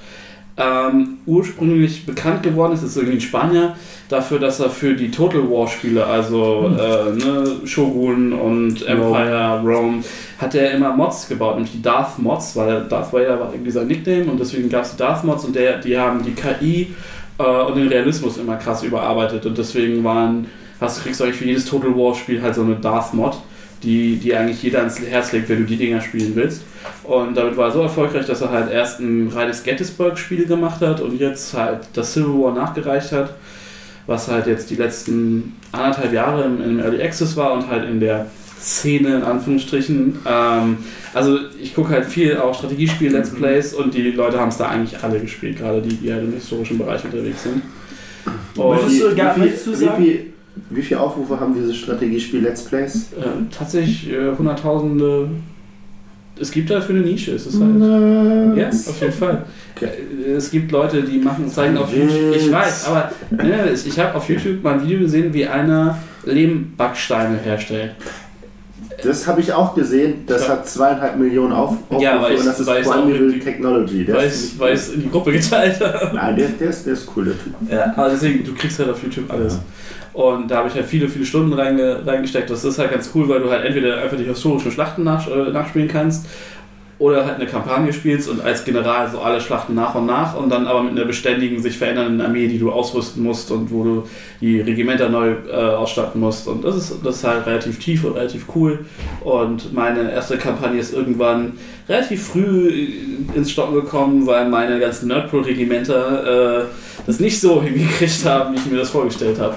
ähm, 0.59 1.17
ursprünglich 1.25 2.05
bekannt 2.05 2.43
geworden 2.43 2.73
ist, 2.73 2.83
ist 2.83 2.97
irgendwie 2.97 3.17
ein 3.17 3.21
Spanier, 3.21 3.75
dafür, 4.09 4.39
dass 4.39 4.59
er 4.59 4.69
für 4.69 4.93
die 4.93 5.09
Total 5.09 5.49
War 5.49 5.67
Spiele, 5.67 6.05
also 6.05 6.69
äh, 6.77 7.11
ne, 7.15 7.61
Shogun 7.65 8.33
und 8.33 8.85
Empire, 8.85 9.61
Rome, 9.63 10.03
hat 10.37 10.55
er 10.55 10.71
immer 10.71 10.95
Mods 10.95 11.29
gebaut, 11.29 11.55
nämlich 11.55 11.71
die 11.71 11.81
Darth 11.81 12.19
Mods, 12.19 12.55
weil 12.55 12.85
Darth 12.89 13.13
Vader 13.13 13.39
war 13.39 13.53
irgendwie 13.53 13.71
sein 13.71 13.87
Nickname 13.87 14.25
und 14.25 14.39
deswegen 14.39 14.69
gab 14.69 14.83
es 14.83 14.91
die 14.91 14.97
Darth 14.97 15.23
Mods 15.23 15.45
und 15.45 15.55
der, 15.55 15.77
die 15.77 15.97
haben 15.97 16.23
die 16.23 16.33
KI 16.33 16.93
äh, 17.37 17.43
und 17.43 17.77
den 17.77 17.87
Realismus 17.87 18.37
immer 18.37 18.57
krass 18.57 18.83
überarbeitet 18.83 19.45
und 19.45 19.57
deswegen 19.57 20.03
waren, 20.03 20.47
hast, 20.81 21.03
kriegst 21.03 21.19
du 21.19 21.23
eigentlich 21.23 21.37
für 21.37 21.45
jedes 21.45 21.65
Total 21.65 21.95
War 21.95 22.15
Spiel 22.15 22.41
halt 22.41 22.55
so 22.55 22.63
eine 22.63 22.75
Darth 22.75 23.13
Mod, 23.13 23.37
die, 23.83 24.17
die 24.17 24.35
eigentlich 24.35 24.61
jeder 24.63 24.79
ans 24.79 24.99
Herz 24.99 25.31
legt, 25.31 25.49
wenn 25.49 25.59
du 25.59 25.63
die 25.65 25.77
Dinger 25.77 26.01
spielen 26.01 26.33
willst. 26.35 26.61
Und 27.03 27.35
damit 27.35 27.55
war 27.57 27.67
er 27.67 27.71
so 27.71 27.81
erfolgreich, 27.81 28.25
dass 28.25 28.41
er 28.41 28.51
halt 28.51 28.71
erst 28.71 28.99
ein 28.99 29.29
reines 29.29 29.63
Gettysburg-Spiel 29.63 30.45
gemacht 30.45 30.81
hat 30.81 31.01
und 31.01 31.19
jetzt 31.19 31.53
halt 31.53 31.79
das 31.93 32.13
Civil 32.13 32.41
War 32.43 32.53
nachgereicht 32.53 33.11
hat, 33.11 33.33
was 34.07 34.27
halt 34.27 34.47
jetzt 34.47 34.69
die 34.69 34.75
letzten 34.75 35.55
anderthalb 35.71 36.13
Jahre 36.13 36.43
im, 36.45 36.61
im 36.63 36.79
Early 36.79 37.01
Access 37.01 37.35
war 37.37 37.53
und 37.53 37.67
halt 37.69 37.87
in 37.89 37.99
der 37.99 38.25
Szene 38.59 39.15
in 39.17 39.23
Anführungsstrichen. 39.23 40.19
Ähm, 40.25 40.77
also 41.13 41.37
ich 41.61 41.73
gucke 41.73 41.89
halt 41.93 42.05
viel 42.05 42.37
auch 42.37 42.53
Strategiespiel, 42.57 43.11
Let's 43.11 43.29
Plays 43.29 43.73
und 43.73 43.93
die 43.93 44.11
Leute 44.11 44.39
haben 44.39 44.49
es 44.49 44.57
da 44.57 44.67
eigentlich 44.67 45.01
alle 45.01 45.19
gespielt, 45.19 45.57
gerade 45.59 45.81
die, 45.81 45.95
die 45.95 46.11
halt 46.11 46.23
im 46.25 46.33
historischen 46.33 46.77
Bereich 46.77 47.03
unterwegs 47.05 47.43
sind. 47.43 47.61
Und 48.55 48.75
Möchtest 48.75 49.01
du- 49.01 49.15
gar- 49.15 49.37
möchtest 49.37 49.67
du 49.67 49.71
wie, 49.71 49.75
sagen? 49.75 50.05
Wie, 50.69 50.81
viele 50.81 50.99
Aufrufe 50.99 51.39
haben 51.39 51.53
dieses 51.53 51.75
Strategiespiel 51.75 52.41
Let's 52.41 52.63
Plays? 52.63 53.13
äh, 53.19 53.25
tatsächlich 53.55 54.11
äh, 54.11 54.35
hunderttausende 54.37 55.29
es 56.41 56.51
gibt 56.51 56.69
dafür 56.69 56.95
eine 56.95 57.05
Nische. 57.05 57.33
Es 57.33 57.45
ist 57.47 57.59
halt. 57.59 58.57
Ja, 58.57 58.69
auf 58.69 59.01
jeden 59.01 59.13
Fall. 59.13 59.43
Äh, 59.81 60.31
Es 60.31 60.51
gibt 60.51 60.71
Leute, 60.71 61.03
die 61.03 61.17
machen, 61.19 61.49
zeigen 61.49 61.77
auf 61.77 61.93
YouTube. 61.93 62.35
Ich 62.35 62.51
weiß, 62.51 62.87
aber 62.87 63.11
ne, 63.31 63.71
ich 63.73 63.99
habe 63.99 64.15
auf 64.15 64.29
YouTube 64.29 64.63
mal 64.63 64.75
ein 64.75 64.83
Video 64.85 64.99
gesehen, 64.99 65.33
wie 65.33 65.45
einer 65.45 65.97
Lehmbacksteine 66.25 67.37
herstellt. 67.37 67.91
Das 69.03 69.27
habe 69.27 69.39
ich 69.39 69.53
auch 69.53 69.75
gesehen. 69.75 70.25
Das 70.27 70.43
Ja. 70.43 70.53
hat 70.53 70.67
zweieinhalb 70.67 71.17
Millionen 71.17 71.53
Auf 71.53 71.71
Aufrufe 71.89 72.03
Ja, 72.03 72.21
weil 72.21 72.33
ich- 72.33 72.39
und 72.39 72.45
das 72.47 72.59
ist 72.59 72.67
Primeval 72.67 73.39
Technology. 73.39 74.05
Der 74.05 74.15
Weil 74.15 74.27
ich 74.27 74.59
weil 74.59 74.73
ich 74.73 74.79
es 74.79 74.93
in 74.93 75.03
die 75.03 75.09
Gruppe 75.09 75.31
geteilt 75.31 75.79
habe. 75.79 76.15
nein, 76.15 76.35
der, 76.35 76.49
der, 76.49 76.69
ist, 76.69 76.85
der 76.85 76.93
ist 76.93 77.07
cool, 77.15 77.25
der 77.25 77.33
Typ. 77.33 77.53
Ja, 77.71 77.93
aber 77.95 78.09
deswegen, 78.09 78.43
du 78.43 78.53
kriegst 78.53 78.77
halt 78.79 78.89
auf 78.89 79.01
YouTube 79.01 79.31
alles. 79.31 79.59
Und 80.19 80.51
da 80.51 80.57
habe 80.57 80.67
ich 80.67 80.75
halt 80.75 80.85
viele, 80.85 81.07
viele 81.07 81.23
Stunden 81.23 81.53
reinge, 81.53 82.05
reingesteckt. 82.05 82.49
Das 82.49 82.65
ist 82.65 82.77
halt 82.77 82.91
ganz 82.91 83.09
cool, 83.15 83.29
weil 83.29 83.39
du 83.39 83.49
halt 83.49 83.63
entweder 83.63 84.01
einfach 84.01 84.17
die 84.17 84.25
historischen 84.25 84.69
Schlachten 84.69 85.05
nach, 85.05 85.25
äh, 85.31 85.49
nachspielen 85.49 85.87
kannst 85.87 86.25
oder 86.97 87.25
halt 87.25 87.35
eine 87.35 87.45
Kampagne 87.45 87.93
spielst 87.93 88.27
und 88.27 88.41
als 88.41 88.65
General 88.65 89.09
so 89.09 89.21
alle 89.21 89.39
Schlachten 89.39 89.75
nach 89.75 89.95
und 89.95 90.07
nach 90.07 90.35
und 90.35 90.49
dann 90.49 90.67
aber 90.67 90.83
mit 90.83 90.91
einer 90.91 91.05
beständigen, 91.05 91.61
sich 91.61 91.77
verändernden 91.77 92.19
Armee, 92.19 92.49
die 92.49 92.59
du 92.59 92.69
ausrüsten 92.69 93.23
musst 93.23 93.49
und 93.51 93.71
wo 93.71 93.85
du 93.85 94.03
die 94.41 94.59
Regimenter 94.59 95.07
neu 95.07 95.35
äh, 95.49 95.55
ausstatten 95.55 96.19
musst. 96.19 96.49
Und 96.49 96.65
das 96.65 96.75
ist, 96.75 96.97
das 97.01 97.15
ist 97.15 97.23
halt 97.23 97.45
relativ 97.45 97.79
tief 97.79 98.03
und 98.03 98.17
relativ 98.17 98.43
cool. 98.53 98.79
Und 99.23 99.71
meine 99.71 100.11
erste 100.11 100.37
Kampagne 100.37 100.81
ist 100.81 100.93
irgendwann 100.93 101.53
relativ 101.87 102.27
früh 102.27 102.89
ins 103.33 103.51
Stocken 103.51 103.75
gekommen, 103.75 104.27
weil 104.27 104.49
meine 104.49 104.81
ganzen 104.81 105.07
Nerdpool-Regimenter 105.07 106.63
äh, 106.63 106.65
das 107.07 107.21
nicht 107.21 107.39
so 107.39 107.61
hingekriegt 107.63 108.25
haben, 108.25 108.53
wie 108.53 108.57
ich 108.57 108.65
mir 108.65 108.79
das 108.79 108.89
vorgestellt 108.89 109.39
habe. 109.39 109.55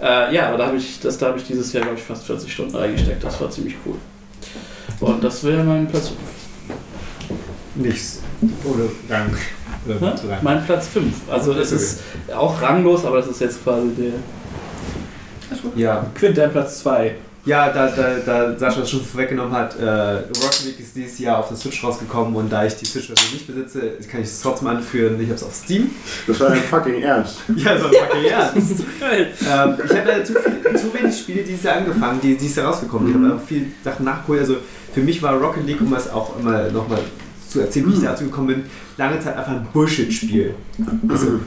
Äh, 0.00 0.34
ja, 0.34 0.48
aber 0.48 0.58
da 0.58 0.66
habe 0.66 0.76
ich, 0.76 1.00
das- 1.00 1.18
da 1.18 1.26
habe 1.28 1.38
ich 1.38 1.44
dieses 1.46 1.72
Jahr, 1.72 1.82
glaube 1.84 1.98
ich, 1.98 2.04
fast 2.04 2.24
40 2.24 2.52
Stunden 2.52 2.76
reingesteckt. 2.76 3.22
Das 3.24 3.40
war 3.40 3.50
ziemlich 3.50 3.74
cool. 3.84 3.96
Und 5.00 5.22
das 5.22 5.42
wäre 5.44 5.62
mein 5.64 5.86
Platz, 5.88 6.12
Nichts. 7.74 8.20
Ohne 8.64 8.88
Rang. 9.08 9.36
Oder 9.86 10.00
Rang. 10.02 10.18
mein 10.42 10.64
Platz 10.66 10.88
5. 10.88 11.14
Also 11.30 11.52
es 11.52 11.70
ist 11.72 12.00
auch 12.34 12.60
ranglos, 12.60 13.04
aber 13.04 13.18
das 13.18 13.28
ist 13.28 13.40
jetzt 13.40 13.62
quasi 13.62 13.88
der. 13.96 14.12
Ja, 15.76 16.06
Quint, 16.14 16.36
dein 16.38 16.50
Platz 16.50 16.80
2. 16.80 17.14
Ja, 17.44 17.70
da, 17.70 17.88
da, 17.88 18.18
da 18.24 18.58
Sascha 18.58 18.80
das 18.80 18.90
schon 18.90 19.02
vorweggenommen 19.02 19.52
hat, 19.52 19.78
äh, 19.78 19.84
Rocket 19.84 20.64
League 20.66 20.80
ist 20.80 20.94
dieses 20.94 21.18
Jahr 21.18 21.38
auf 21.38 21.48
der 21.48 21.56
Switch 21.56 21.82
rausgekommen 21.82 22.34
und 22.34 22.50
da 22.50 22.66
ich 22.66 22.74
die 22.76 22.84
Switch-Version 22.84 23.32
nicht 23.32 23.46
besitze, 23.46 23.92
kann 24.10 24.20
ich 24.20 24.26
es 24.26 24.40
trotzdem 24.40 24.68
anführen. 24.68 25.18
Ich 25.20 25.26
habe 25.26 25.36
es 25.36 25.42
auf 25.42 25.54
Steam. 25.54 25.90
Das 26.26 26.40
war 26.40 26.50
dein 26.50 26.62
fucking 26.62 27.00
Ernst. 27.00 27.38
Ja, 27.56 27.78
so 27.78 27.86
okay, 27.86 28.28
ja. 28.28 28.52
Geil. 29.00 29.32
ähm, 29.40 29.74
ich 29.84 29.96
habe 29.96 30.08
leider 30.08 30.24
zu, 30.24 30.34
viel, 30.34 30.76
zu 30.76 30.94
wenig 30.94 31.18
Spiele 31.18 31.42
dieses 31.42 31.62
Jahr 31.62 31.76
angefangen, 31.76 32.20
die 32.22 32.36
dieses 32.36 32.56
Jahr 32.56 32.66
rausgekommen. 32.66 33.08
Ich 33.08 33.14
habe 33.14 33.34
auch 33.34 33.46
viel 33.46 33.66
Sachen 33.82 34.04
nachgeholt. 34.04 34.40
Also 34.40 34.56
für 34.92 35.00
mich 35.00 35.22
war 35.22 35.34
Rocket 35.34 35.66
League, 35.66 35.80
um 35.80 35.92
es 35.94 36.10
auch 36.10 36.38
immer 36.38 36.70
nochmal 36.70 37.00
zu 37.48 37.60
erzählen, 37.60 37.88
wie 37.88 37.94
ich 37.94 38.02
dazu 38.02 38.24
gekommen 38.24 38.48
bin, 38.48 38.64
lange 38.96 39.18
Zeit 39.20 39.36
einfach 39.36 39.52
ein 39.52 39.66
Bullshit-Spiel. 39.72 40.54
Also 41.08 41.40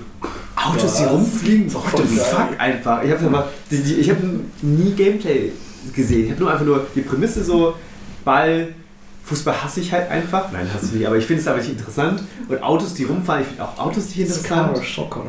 Autos, 0.55 0.95
die 0.95 1.03
rumfliegen, 1.03 1.73
what 1.73 1.83
the 1.97 2.17
fuck 2.17 2.49
einfach. 2.57 3.03
Ich 3.03 3.11
habe 3.11 3.37
hab 3.37 4.17
nie 4.61 4.91
Gameplay 4.91 5.51
gesehen. 5.93 6.25
Ich 6.25 6.31
habe 6.31 6.41
nur 6.41 6.51
einfach 6.51 6.65
nur 6.65 6.87
die 6.95 7.01
Prämisse 7.01 7.43
so, 7.43 7.75
Ball, 8.23 8.69
Fußball 9.25 9.63
hasse 9.63 9.79
ich 9.81 9.91
halt 9.91 10.09
einfach. 10.09 10.51
Nein, 10.51 10.67
hasse 10.73 10.87
ich 10.87 10.93
nicht, 10.93 11.07
aber 11.07 11.17
ich 11.17 11.25
finde 11.25 11.41
es 11.41 11.47
aber 11.47 11.57
nicht 11.57 11.69
interessant. 11.69 12.23
Und 12.47 12.63
Autos, 12.63 12.93
die 12.93 13.03
rumfahren, 13.03 13.41
ich 13.41 13.47
finde 13.47 13.63
auch 13.63 13.77
Autos 13.79 14.05
nicht 14.07 14.19
interessant. 14.19 14.77
Soccer. 14.85 15.23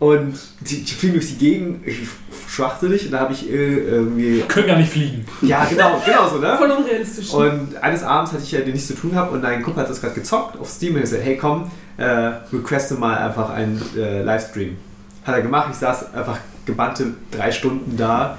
Und 0.00 0.34
die, 0.60 0.82
die 0.82 0.92
fliegen 0.92 1.14
durch 1.14 1.28
die 1.28 1.38
Gegend, 1.38 1.86
ich 1.86 2.08
schwachsinnig, 2.48 3.06
und 3.06 3.12
da 3.12 3.20
habe 3.20 3.32
ich 3.32 3.48
äh, 3.48 3.78
irgendwie. 3.78 4.40
Können 4.48 4.66
gar 4.66 4.76
nicht 4.76 4.92
fliegen. 4.92 5.24
Ja, 5.40 5.64
genau, 5.64 6.02
genau 6.04 6.28
so, 6.28 6.38
ne? 6.38 6.56
Voll 6.58 6.70
unrealistisch. 6.70 7.32
Und 7.32 7.76
eines 7.80 8.02
Abends 8.02 8.32
hatte 8.32 8.42
ich 8.42 8.52
ja 8.52 8.60
nichts 8.60 8.88
zu 8.88 8.94
tun 8.94 9.12
gehabt 9.12 9.32
und 9.32 9.44
ein 9.44 9.62
Kumpel 9.62 9.82
hat 9.82 9.90
das 9.90 10.00
gerade 10.00 10.14
gezockt 10.14 10.58
auf 10.58 10.68
Steam 10.68 10.94
und 10.94 10.98
ich 10.98 11.04
gesagt, 11.04 11.24
hey 11.24 11.36
komm, 11.36 11.70
äh, 11.96 12.04
requeste 12.52 12.94
mal 12.94 13.16
einfach 13.16 13.50
einen 13.50 13.80
äh, 13.96 14.22
Livestream. 14.22 14.76
Hat 15.24 15.36
er 15.36 15.42
gemacht, 15.42 15.68
ich 15.70 15.78
saß 15.78 16.12
einfach 16.12 16.38
gebannte 16.66 17.14
drei 17.30 17.50
Stunden 17.52 17.96
da 17.96 18.38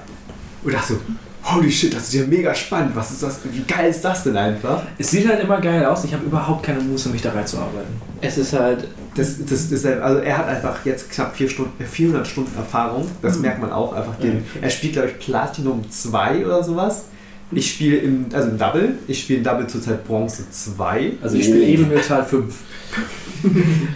und 0.66 0.74
dachte 0.74 0.94
so, 0.94 1.00
holy 1.44 1.72
shit, 1.72 1.94
das 1.96 2.04
ist 2.04 2.14
ja 2.14 2.26
mega 2.26 2.54
spannend, 2.56 2.96
was 2.96 3.12
ist 3.12 3.24
das, 3.24 3.40
wie 3.52 3.62
geil 3.64 3.90
ist 3.90 4.04
das 4.04 4.24
denn 4.24 4.36
einfach? 4.36 4.82
Es 4.98 5.12
sieht 5.12 5.28
halt 5.28 5.44
immer 5.44 5.62
geil 5.62 5.86
aus. 5.86 6.04
Ich 6.04 6.14
habe 6.14 6.26
überhaupt 6.26 6.64
keine 6.64 6.80
Muße, 6.80 7.10
mich 7.10 7.22
da 7.22 7.32
reinzuarbeiten. 7.32 8.02
Es 8.22 8.38
ist 8.38 8.54
halt. 8.54 8.88
Das, 9.16 9.38
das, 9.46 9.70
das, 9.70 9.86
also 9.86 10.20
er 10.20 10.38
hat 10.38 10.48
einfach 10.48 10.86
jetzt 10.86 11.10
knapp 11.10 11.38
vier 11.38 11.48
Stunden, 11.48 11.82
äh, 11.82 11.86
400 11.86 12.28
Stunden 12.28 12.54
Erfahrung, 12.58 13.10
das 13.22 13.40
merkt 13.40 13.62
man 13.62 13.72
auch 13.72 13.94
einfach. 13.94 14.16
Den, 14.16 14.44
er 14.62 14.70
spielt 14.70 14.94
glaube 14.94 15.10
ich 15.10 15.20
Platinum 15.20 15.90
2 15.90 16.46
oder 16.46 16.62
sowas. 16.64 17.06
Ich 17.52 17.72
spiele 17.72 17.98
im, 17.98 18.26
also 18.34 18.50
im 18.50 18.58
Double, 18.58 18.98
ich 19.08 19.22
spiele 19.22 19.38
im 19.38 19.46
Double 19.46 19.68
zurzeit 19.68 20.06
Bronze 20.06 20.50
2. 20.50 21.14
Also 21.22 21.38
ich 21.38 21.46
spiele 21.46 21.64
Edelmetall 21.64 22.26
5. 22.26 22.54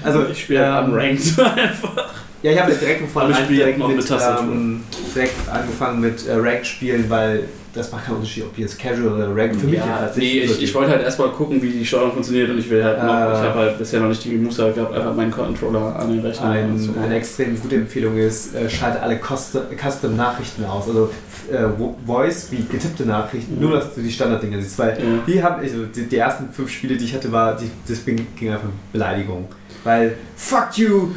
Also 0.03 0.27
Ich 0.27 0.41
spiele 0.41 0.65
ähm, 0.65 0.85
unranked 0.93 1.39
einfach. 1.39 2.13
Ja, 2.41 2.51
ich 2.53 2.61
habe 2.61 2.71
direkt 2.73 3.09
von 3.11 3.23
Anfang 3.23 3.47
direkt 3.49 3.77
noch 3.77 3.87
mit, 3.89 3.97
mit 3.97 4.09
ähm, 4.11 4.81
direkt 5.13 5.33
angefangen 5.51 5.99
mit 5.99 6.25
äh, 6.25 6.33
Ranked 6.35 6.65
spielen, 6.65 7.05
weil 7.09 7.43
das 7.73 7.91
macht 7.91 8.05
keinen 8.05 8.15
Unterschied, 8.15 8.45
ob 8.45 8.57
jetzt 8.57 8.79
Casual 8.79 9.13
oder 9.13 9.35
Ranked. 9.35 9.57
Für 9.59 9.67
mich 9.67 9.77
ja, 9.79 10.09
nee, 10.15 10.39
ich, 10.39 10.63
ich 10.63 10.73
wollte 10.73 10.91
halt 10.91 11.03
erstmal 11.03 11.29
gucken, 11.29 11.61
wie 11.61 11.69
die 11.69 11.85
Steuerung 11.85 12.13
funktioniert 12.13 12.49
und 12.49 12.57
ich 12.59 12.69
will 12.69 12.83
halt 12.83 13.03
noch, 13.03 13.13
Äh. 13.13 13.33
ich 13.33 13.39
habe 13.49 13.59
halt 13.59 13.77
bisher 13.77 13.99
noch 13.99 14.07
nicht 14.07 14.23
die 14.23 14.35
Muße 14.35 14.71
gehabt, 14.73 14.93
einfach 14.93 15.13
meinen 15.13 15.31
Controller 15.31 15.95
an 15.97 16.09
den 16.11 16.21
Rechner 16.25 16.49
ein, 16.49 16.79
so. 16.79 16.93
eine 16.99 17.15
extrem 17.17 17.59
gute 17.61 17.75
Empfehlung 17.75 18.17
ist, 18.17 18.55
äh, 18.55 18.69
schalte 18.69 19.01
alle 19.01 19.17
Custom- 19.17 19.63
Custom-Nachrichten 19.77 20.63
aus. 20.65 20.87
Also 20.87 21.11
äh, 21.51 21.57
Vo- 21.77 21.95
Voice 22.05 22.47
wie 22.51 22.63
getippte 22.71 23.03
Nachrichten, 23.05 23.55
Mhm. 23.55 23.61
nur 23.61 23.71
dass 23.73 23.93
du 23.93 24.01
die 24.01 24.11
Standarddinger 24.11 24.61
siehst. 24.61 24.79
Weil 24.79 24.97
Ja. 24.97 25.03
hier 25.25 25.43
haben, 25.43 25.61
also 25.61 25.83
die, 25.85 26.03
die 26.07 26.17
ersten 26.17 26.51
fünf 26.53 26.71
Spiele, 26.71 26.95
die 26.95 27.05
ich 27.05 27.13
hatte, 27.13 27.31
war, 27.31 27.55
die, 27.57 27.69
das 27.87 28.03
ging 28.05 28.17
einfach 28.51 28.63
um 28.69 28.73
Beleidigung. 28.93 29.47
Weil, 29.83 30.15
fuck 30.35 30.69
you, 30.77 31.09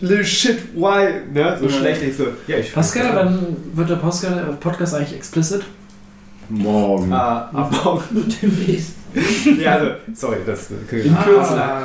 little 0.00 0.24
shit, 0.24 0.58
why, 0.74 1.20
ne? 1.32 1.56
So 1.60 1.66
Ja. 1.66 1.70
schlecht. 1.72 2.02
Ich 2.02 2.16
so, 2.16 2.26
ja, 2.46 2.58
ich 2.58 2.72
Pascal, 2.72 3.10
wann 3.14 3.56
wird 3.74 3.90
der 3.90 3.96
Podcast, 3.96 4.60
Podcast 4.60 4.94
eigentlich 4.94 5.14
explicit? 5.16 5.62
Morgen. 6.48 7.12
Ah, 7.12 7.50
abbauen. 7.52 8.02
Demnächst. 8.42 8.92
Ja, 9.60 9.74
also, 9.76 9.86
sorry, 10.14 10.36
das 10.46 10.68
können 10.88 11.02
In 11.04 11.12
wir 11.14 11.22
Kürze. 11.22 11.54
Ah, 11.54 11.82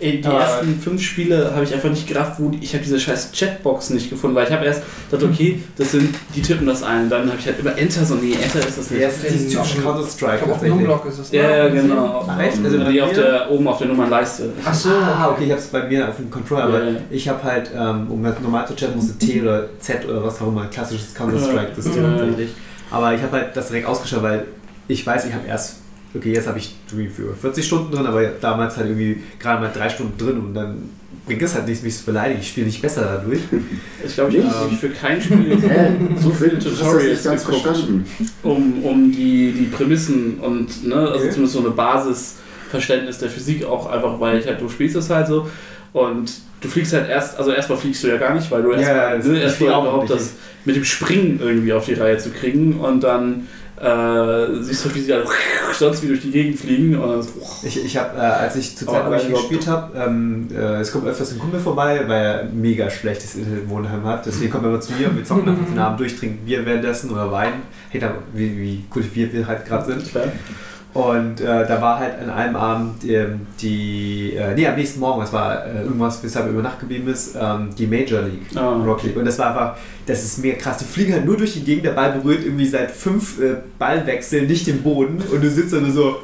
Ey, 0.00 0.20
die 0.20 0.26
Aber- 0.26 0.40
ersten 0.40 0.80
fünf 0.80 1.02
Spiele 1.02 1.52
habe 1.54 1.64
ich 1.64 1.72
einfach 1.74 1.90
nicht 1.90 2.06
gerafft, 2.06 2.34
wo 2.38 2.48
die, 2.50 2.58
ich 2.62 2.72
habe 2.74 2.82
diese 2.84 2.98
scheiß 3.00 3.32
Chatbox 3.32 3.90
nicht 3.90 4.10
gefunden, 4.10 4.36
weil 4.36 4.46
ich 4.46 4.52
habe 4.52 4.64
erst 4.64 4.82
gedacht, 5.10 5.30
okay, 5.32 5.62
das 5.76 5.92
sind, 5.92 6.14
die 6.34 6.42
tippen 6.42 6.66
das 6.66 6.82
ein, 6.82 7.08
dann 7.10 7.26
habe 7.28 7.38
ich 7.38 7.46
halt 7.46 7.58
über 7.58 7.76
Enter 7.78 8.04
so, 8.04 8.14
nee, 8.16 8.32
Enter 8.32 8.60
ist 8.66 8.78
das 8.78 8.90
nicht. 8.90 9.00
Ja, 9.00 9.08
das 9.08 9.24
ist 9.32 9.52
Ich 9.52 9.82
Counter-Strike 9.82 10.34
auf 10.34 10.42
dem 10.42 10.50
tatsächlich. 10.50 10.70
Numblock 10.76 11.06
ist 11.06 11.18
es. 11.18 11.32
ne? 11.32 11.38
Ja, 11.38 11.68
genau. 11.68 12.24
Ah, 12.28 12.40
echt? 12.42 12.58
Also 12.64 12.78
die 12.84 13.02
auf 13.02 13.12
der, 13.12 13.50
oben 13.50 13.68
auf 13.68 13.78
der 13.78 13.86
Nummernleiste. 13.88 14.50
Ach 14.64 14.74
so. 14.74 14.90
Ah, 14.90 15.30
okay, 15.32 15.44
ich 15.44 15.50
habe 15.50 15.60
es 15.60 15.66
bei 15.68 15.82
mir 15.88 16.08
auf 16.08 16.16
dem 16.16 16.30
Controller, 16.30 16.64
aber 16.64 16.84
ja. 16.84 16.90
ich 17.10 17.28
habe 17.28 17.42
halt, 17.42 17.70
ähm, 17.76 18.06
um 18.10 18.22
das 18.22 18.34
normal 18.40 18.66
zu 18.66 18.74
chatten, 18.76 18.96
musste 18.96 19.16
T 19.18 19.42
oder 19.42 19.68
Z 19.78 20.06
oder 20.08 20.24
was 20.24 20.40
auch 20.40 20.48
immer, 20.48 20.62
ein 20.62 20.70
klassisches 20.70 21.14
Counter-Strike-System 21.14 22.02
tatsächlich. 22.02 22.50
Aber 22.90 23.14
ich 23.14 23.22
habe 23.22 23.32
halt 23.32 23.56
das 23.56 23.68
direkt 23.68 23.86
ausgeschaut, 23.86 24.22
weil 24.22 24.44
ich 24.88 25.04
weiß, 25.06 25.24
ich 25.26 25.32
habe 25.34 25.46
erst, 25.48 25.76
okay, 26.16 26.32
jetzt 26.32 26.46
habe 26.48 26.58
ich 26.58 26.74
irgendwie 26.90 27.08
für 27.08 27.34
40 27.34 27.64
Stunden 27.66 27.92
drin, 27.94 28.06
aber 28.06 28.22
damals 28.40 28.76
halt 28.76 28.88
irgendwie 28.88 29.22
gerade 29.38 29.60
mal 29.62 29.70
drei 29.72 29.88
Stunden 29.88 30.16
drin 30.18 30.38
und 30.38 30.54
dann 30.54 30.90
bringt 31.26 31.42
es 31.42 31.54
halt 31.54 31.66
nichts, 31.66 31.82
mich 31.82 31.96
zu 31.96 32.04
beleidigen. 32.04 32.40
Ich 32.40 32.48
spiele 32.48 32.66
nicht 32.66 32.80
besser 32.82 33.02
dadurch. 33.02 33.40
Ich 34.06 34.14
glaube, 34.14 34.30
ich 34.30 34.36
Nicht? 34.38 34.48
habe 34.48 34.64
nämlich 34.64 34.80
für 34.80 34.90
kein 34.90 35.20
Spiel 35.20 35.58
so 36.22 36.30
viele 36.30 36.58
Tutorials 36.58 37.24
ganz 37.24 37.44
geguckt, 37.44 37.66
verstanden. 37.66 38.06
um, 38.44 38.84
um 38.84 39.10
die, 39.10 39.52
die 39.52 39.64
Prämissen 39.64 40.38
und 40.38 40.86
ne, 40.86 40.94
also 40.94 41.14
Okay. 41.24 41.30
zumindest 41.30 41.54
so 41.54 41.60
eine 41.60 41.70
Basisverständnis 41.70 43.18
der 43.18 43.30
Physik 43.30 43.64
auch 43.64 43.90
einfach, 43.90 44.20
weil 44.20 44.38
ich 44.38 44.46
halt, 44.46 44.60
du 44.60 44.68
spielst 44.68 44.96
es 44.96 45.10
halt 45.10 45.26
so 45.26 45.48
und 45.92 46.30
du 46.60 46.68
fliegst 46.68 46.92
halt 46.92 47.08
erst, 47.08 47.38
also 47.38 47.50
erstmal 47.52 47.78
fliegst 47.78 48.04
du 48.04 48.08
ja 48.08 48.16
gar 48.16 48.34
nicht, 48.34 48.50
weil 48.50 48.62
du 48.62 48.72
Ja, 48.72 48.78
erstmal 49.14 49.18
ne, 49.32 49.38
ich 49.38 49.44
erst 49.44 49.60
mal 49.60 49.72
auch 49.74 49.82
überhaupt 49.84 50.10
das 50.10 50.34
mit 50.64 50.76
dem 50.76 50.84
Springen 50.84 51.40
irgendwie 51.42 51.72
auf 51.72 51.86
die 51.86 51.94
Reihe 51.94 52.18
zu 52.18 52.30
kriegen 52.30 52.74
und 52.80 53.02
dann 53.02 53.48
äh, 53.80 54.62
siehst 54.62 54.84
du, 54.86 54.94
wie 54.94 55.00
sie 55.00 55.12
alle 55.12 55.24
sonst 55.78 56.02
wie 56.02 56.08
durch 56.08 56.20
die 56.22 56.30
Gegend 56.30 56.58
fliegen 56.58 56.96
und 56.96 57.08
dann 57.10 57.22
so, 57.22 57.30
Ich, 57.62 57.84
ich 57.84 57.96
habe, 57.96 58.16
äh, 58.16 58.20
als 58.20 58.56
ich 58.56 58.76
zur 58.76 58.88
Oh, 58.88 58.92
Zeit, 58.92 59.20
ich 59.22 59.28
glaub- 59.28 59.40
gespielt 59.40 59.66
habe, 59.66 59.98
ähm, 59.98 60.48
äh, 60.54 60.80
es 60.80 60.90
kommt 60.92 61.06
öfters 61.06 61.32
ein 61.32 61.38
Kumpel 61.38 61.60
vorbei, 61.60 62.00
weil 62.06 62.24
er 62.24 62.44
mega 62.44 62.88
schlechtes 62.90 63.34
Internet 63.34 63.64
im 63.64 63.70
Wohnheim 63.70 64.04
hat. 64.04 64.24
Deswegen 64.26 64.50
kommt 64.50 64.64
er 64.64 64.70
immer 64.70 64.80
zu 64.80 64.92
mir 64.92 65.08
und 65.08 65.16
wir 65.16 65.24
zocken 65.24 65.48
einfach 65.48 65.66
den 65.70 65.78
Abend 65.78 66.00
durch, 66.00 66.16
trinken 66.18 66.44
Bier 66.46 66.64
währenddessen 66.64 67.10
oder 67.10 67.30
Wein. 67.30 67.52
Hey, 67.90 68.00
da, 68.00 68.14
wie, 68.32 68.56
wie 68.58 68.84
kultiviert 68.90 69.32
wir 69.32 69.46
halt 69.46 69.64
gerade 69.66 69.84
sind. 69.86 70.08
klar. 70.08 70.24
Und 70.96 71.40
äh, 71.42 71.66
da 71.66 71.82
war 71.82 71.98
halt 71.98 72.14
an 72.22 72.30
einem 72.30 72.56
Abend 72.56 73.04
ähm, 73.04 73.46
die, 73.60 74.32
äh, 74.34 74.54
nee, 74.54 74.66
am 74.66 74.76
nächsten 74.76 74.98
Morgen, 74.98 75.20
das 75.20 75.30
war 75.32 75.66
äh, 75.66 75.82
irgendwas, 75.82 76.22
weshalb 76.24 76.46
er 76.46 76.52
über 76.52 76.62
Nacht 76.62 76.80
geblieben 76.80 77.06
ist, 77.08 77.36
ähm, 77.38 77.68
die 77.76 77.86
Major 77.86 78.22
League, 78.22 78.46
Ah. 78.56 78.76
Rock 78.82 79.02
League. 79.02 79.16
Und 79.16 79.26
das 79.26 79.38
war 79.38 79.48
einfach, 79.48 79.76
das 80.06 80.24
ist 80.24 80.38
mega 80.38 80.56
krass. 80.56 80.78
Die 80.78 80.84
fliegen 80.86 81.12
halt 81.12 81.26
nur 81.26 81.36
durch 81.36 81.52
die 81.52 81.64
Gegend, 81.64 81.84
der 81.84 81.90
Ball 81.90 82.12
berührt 82.12 82.44
irgendwie 82.44 82.66
seit 82.66 82.90
fünf 82.90 83.38
äh, 83.42 83.56
Ballwechseln 83.78 84.46
nicht 84.46 84.66
den 84.66 84.82
Boden 84.82 85.22
und 85.30 85.44
du 85.44 85.50
sitzt 85.50 85.74
da 85.74 85.80
nur 85.80 85.90
so, 85.90 86.16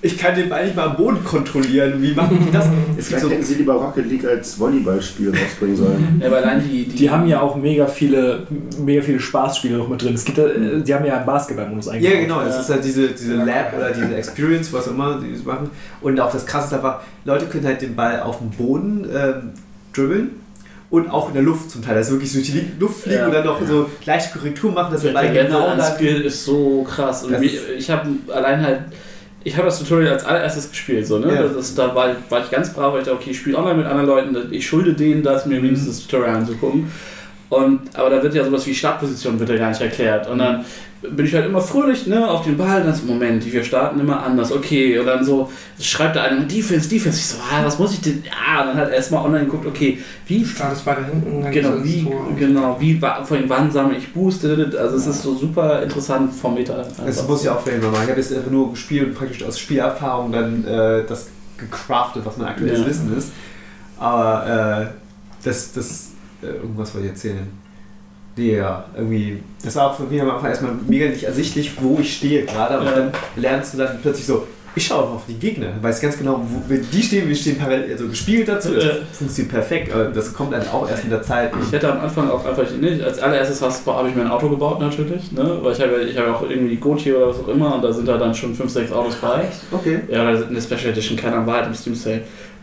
ich 0.00 0.16
kann 0.16 0.34
den 0.36 0.48
Ball 0.48 0.64
nicht 0.64 0.76
mal 0.76 0.86
am 0.88 0.96
Boden 0.96 1.24
kontrollieren. 1.24 2.00
Wie 2.00 2.12
machen 2.14 2.38
die 2.46 2.52
das? 2.52 2.66
Es 2.66 2.72
gibt 2.96 3.04
Vielleicht 3.08 3.22
so, 3.24 3.30
hätten 3.30 3.42
sie 3.42 3.54
lieber 3.56 3.74
Rocket 3.74 4.06
League 4.06 4.24
als 4.24 4.58
Volleyballspiel 4.58 5.30
rausbringen 5.36 5.76
sollen. 5.76 6.20
Ja, 6.22 6.30
weil 6.30 6.44
allein 6.44 6.62
die, 6.62 6.84
die, 6.84 6.96
Die 6.96 7.10
haben 7.10 7.26
ja 7.26 7.40
auch 7.40 7.56
mega 7.56 7.86
viele, 7.86 8.46
mega 8.84 9.02
viele 9.02 9.18
Spaßspiele 9.18 9.76
noch 9.76 9.88
mit 9.88 10.00
drin. 10.02 10.14
Es 10.14 10.24
gibt, 10.24 10.38
äh, 10.38 10.80
die 10.82 10.94
haben 10.94 11.04
ja 11.04 11.16
einen 11.16 11.26
Basketballmodus 11.26 11.88
eingebaut. 11.88 12.14
ja, 12.14 12.20
genau, 12.20 12.40
das 12.44 12.60
ist 12.60 12.70
halt 12.70 12.84
diese, 12.84 13.08
diese 13.08 13.34
Lab 13.34 13.74
oder 13.76 13.90
diese 13.90 14.14
Experience, 14.14 14.72
was 14.72 14.86
auch 14.88 14.92
immer 14.92 15.20
die 15.20 15.32
das 15.34 15.44
machen. 15.44 15.70
Und 16.00 16.20
auch 16.20 16.30
das 16.32 16.46
Krasse 16.46 16.68
ist 16.68 16.74
einfach, 16.74 17.00
Leute 17.24 17.46
können 17.46 17.66
halt 17.66 17.82
den 17.82 17.96
Ball 17.96 18.20
auf 18.20 18.38
dem 18.38 18.50
Boden 18.50 19.04
ähm, 19.12 19.50
dribbeln 19.92 20.30
und 20.90 21.10
auch 21.10 21.28
in 21.28 21.34
der 21.34 21.42
Luft 21.42 21.70
zum 21.70 21.82
Teil. 21.84 21.96
Also 21.96 22.12
wirklich 22.12 22.32
durch 22.32 22.46
die 22.50 22.66
Luft 22.78 23.00
fliegen 23.02 23.18
Ja. 23.18 23.26
und 23.26 23.34
dann 23.34 23.44
noch 23.44 23.60
so 23.66 23.90
leichte 24.06 24.38
Korrektur 24.38 24.72
machen, 24.72 24.92
dass 24.92 25.02
der 25.02 25.12
Ball 25.12 25.32
genau 25.32 25.66
an 25.66 25.78
da 25.78 25.84
Skill 25.84 26.20
ist 26.22 26.44
so 26.44 26.82
krass. 26.88 27.24
Und 27.24 27.32
Das 27.32 27.42
ich 27.42 27.90
habe 27.90 28.08
allein 28.32 28.62
halt, 28.62 28.80
ich 29.48 29.56
habe 29.56 29.66
das 29.66 29.78
Tutorial 29.78 30.12
als 30.12 30.24
allererstes 30.24 30.70
gespielt. 30.70 31.06
So, 31.06 31.18
ne? 31.18 31.34
Ja. 31.34 31.42
das 31.42 31.56
ist, 31.56 31.78
da 31.78 31.94
war, 31.94 32.14
war 32.28 32.44
ich 32.44 32.50
ganz 32.50 32.72
brav, 32.72 32.92
weil 32.92 33.00
ich 33.00 33.06
dachte, 33.06 33.18
okay, 33.18 33.30
ich 33.30 33.38
spiele 33.38 33.56
online 33.56 33.78
mit 33.78 33.86
anderen 33.86 34.06
Leuten, 34.06 34.52
ich 34.52 34.66
schulde 34.66 34.92
denen 34.92 35.22
das, 35.22 35.46
mir 35.46 35.62
wenigstens 35.62 35.98
das 35.98 36.06
Tutorial 36.06 36.36
anzugucken. 36.36 36.92
Und, 37.48 37.80
aber 37.94 38.10
da 38.10 38.22
wird 38.22 38.34
ja 38.34 38.44
sowas 38.44 38.66
wie 38.66 38.74
Startposition 38.74 39.40
wird 39.40 39.48
ja 39.48 39.56
gar 39.56 39.70
nicht 39.70 39.80
erklärt. 39.80 40.28
Und 40.28 40.38
dann 40.38 40.66
bin 41.02 41.26
ich 41.26 41.34
halt 41.34 41.46
immer 41.46 41.60
fröhlich 41.60 42.06
ne, 42.06 42.28
auf 42.28 42.44
den 42.44 42.56
Ball. 42.56 42.82
Dann 42.82 42.94
so, 42.94 43.04
Moment, 43.06 43.50
wir 43.50 43.62
starten 43.62 44.00
immer 44.00 44.22
anders. 44.22 44.50
Okay, 44.52 44.98
und 44.98 45.06
dann 45.06 45.24
so 45.24 45.50
schreibt 45.80 46.16
da 46.16 46.22
einer 46.22 46.40
Defense, 46.44 46.88
Defense. 46.88 47.18
Ich 47.18 47.26
so, 47.26 47.38
ah, 47.38 47.64
was 47.64 47.78
muss 47.78 47.92
ich 47.94 48.00
denn? 48.00 48.22
Ah, 48.30 48.62
und 48.62 48.68
dann 48.68 48.76
halt 48.78 48.92
erstmal 48.92 49.24
online 49.24 49.44
geguckt, 49.44 49.66
okay, 49.66 49.98
wie 50.26 50.44
Startest 50.44 50.84
weiter 50.86 51.04
hinten, 51.04 51.42
dann 51.42 51.52
Genau, 51.52 51.70
geht's 51.72 51.84
wie, 51.84 52.06
genau, 52.36 52.76
wie, 52.80 52.98
allem 53.02 53.44
wann 53.48 53.70
sammle 53.70 53.96
ich 53.96 54.12
Boost, 54.12 54.44
also 54.44 54.96
es 54.96 55.06
ist 55.06 55.22
so 55.22 55.34
super 55.34 55.82
interessant 55.82 56.32
vom 56.34 56.54
Meta. 56.54 56.84
Das 57.04 57.26
muss 57.28 57.42
ich 57.42 57.48
auch 57.48 57.60
vielleicht 57.60 57.82
mal 57.82 57.90
machen. 57.90 58.04
Ich 58.04 58.10
habe 58.10 58.20
jetzt 58.20 58.34
einfach 58.34 58.50
nur 58.50 58.70
gespielt 58.70 59.08
und 59.08 59.14
praktisch 59.14 59.42
aus 59.44 59.58
Spielerfahrung 59.58 60.32
dann 60.32 60.64
äh, 60.64 61.04
das 61.06 61.28
gecraftet, 61.56 62.24
was 62.24 62.36
mein 62.36 62.48
aktuelles 62.48 62.80
Ja. 62.80 62.86
Wissen 62.86 63.16
ist. 63.16 63.32
Aber 63.98 64.90
äh, 64.90 65.44
das, 65.44 65.72
das, 65.72 66.10
äh, 66.42 66.46
irgendwas 66.46 66.94
wollte 66.94 67.06
ich 67.06 67.12
erzählen. 67.12 67.48
Ja, 68.38 68.84
irgendwie, 68.96 69.42
das 69.64 69.74
war 69.76 69.90
auch 69.90 69.96
für 69.96 70.04
mich 70.04 70.20
am 70.22 70.30
Anfang 70.30 70.50
erstmal 70.50 70.72
mega 70.86 71.06
nicht 71.06 71.24
ersichtlich, 71.24 71.72
wo 71.80 71.98
ich 72.00 72.16
stehe 72.18 72.44
gerade, 72.44 72.74
aber 72.78 72.84
Ja. 72.84 72.92
dann 72.96 73.12
lernst 73.36 73.74
du 73.74 73.78
dann 73.78 73.98
plötzlich 74.00 74.26
so, 74.26 74.46
ich 74.76 74.86
schaue 74.86 75.02
auf 75.04 75.22
die 75.26 75.34
Gegner, 75.34 75.68
weiß 75.82 76.00
ganz 76.00 76.16
genau, 76.16 76.40
wo, 76.46 76.74
die 76.92 77.02
stehen, 77.02 77.28
wir 77.28 77.34
stehen 77.34 77.58
parallel, 77.58 77.90
also 77.90 78.06
gespiegelt 78.06 78.46
dazu, 78.46 78.74
das 78.74 78.84
Ja. 78.84 78.90
funktioniert 79.12 79.52
perfekt, 79.52 79.92
aber 79.92 80.04
das 80.04 80.32
kommt 80.32 80.52
dann 80.52 80.62
auch 80.68 80.88
erst 80.88 81.02
mit 81.02 81.12
der 81.12 81.22
Zeit. 81.22 81.50
Ich 81.66 81.72
hätte 81.72 81.90
am 81.92 81.98
Anfang 82.00 82.30
auch 82.30 82.44
einfach, 82.46 82.62
ne, 82.80 83.00
als 83.04 83.18
allererstes 83.18 83.60
habe 83.86 84.08
ich 84.08 84.14
mir 84.14 84.22
ein 84.22 84.30
Auto 84.30 84.48
gebaut 84.48 84.78
natürlich, 84.78 85.32
ne, 85.32 85.58
weil 85.62 85.72
ich 85.72 85.80
habe 85.80 86.02
ich 86.02 86.16
habe 86.16 86.32
auch 86.32 86.48
irgendwie 86.48 86.76
Gotye 86.76 87.16
oder 87.16 87.28
was 87.28 87.40
auch 87.40 87.48
immer 87.48 87.74
und 87.74 87.82
da 87.82 87.92
sind 87.92 88.06
da 88.06 88.18
dann 88.18 88.32
schon 88.34 88.54
5, 88.54 88.70
6 88.70 88.92
Autos 88.92 89.16
bei. 89.16 89.46
Okay. 89.72 90.00
Ja, 90.08 90.22
oder 90.30 90.46
eine 90.46 90.62
Special 90.62 90.90
Edition, 90.92 91.16
keine 91.16 91.34
Ahnung, 91.36 91.46
war 91.48 91.56
halt 91.56 91.66
im 91.66 91.74
Steam 91.74 91.96
Sale. 91.96 92.20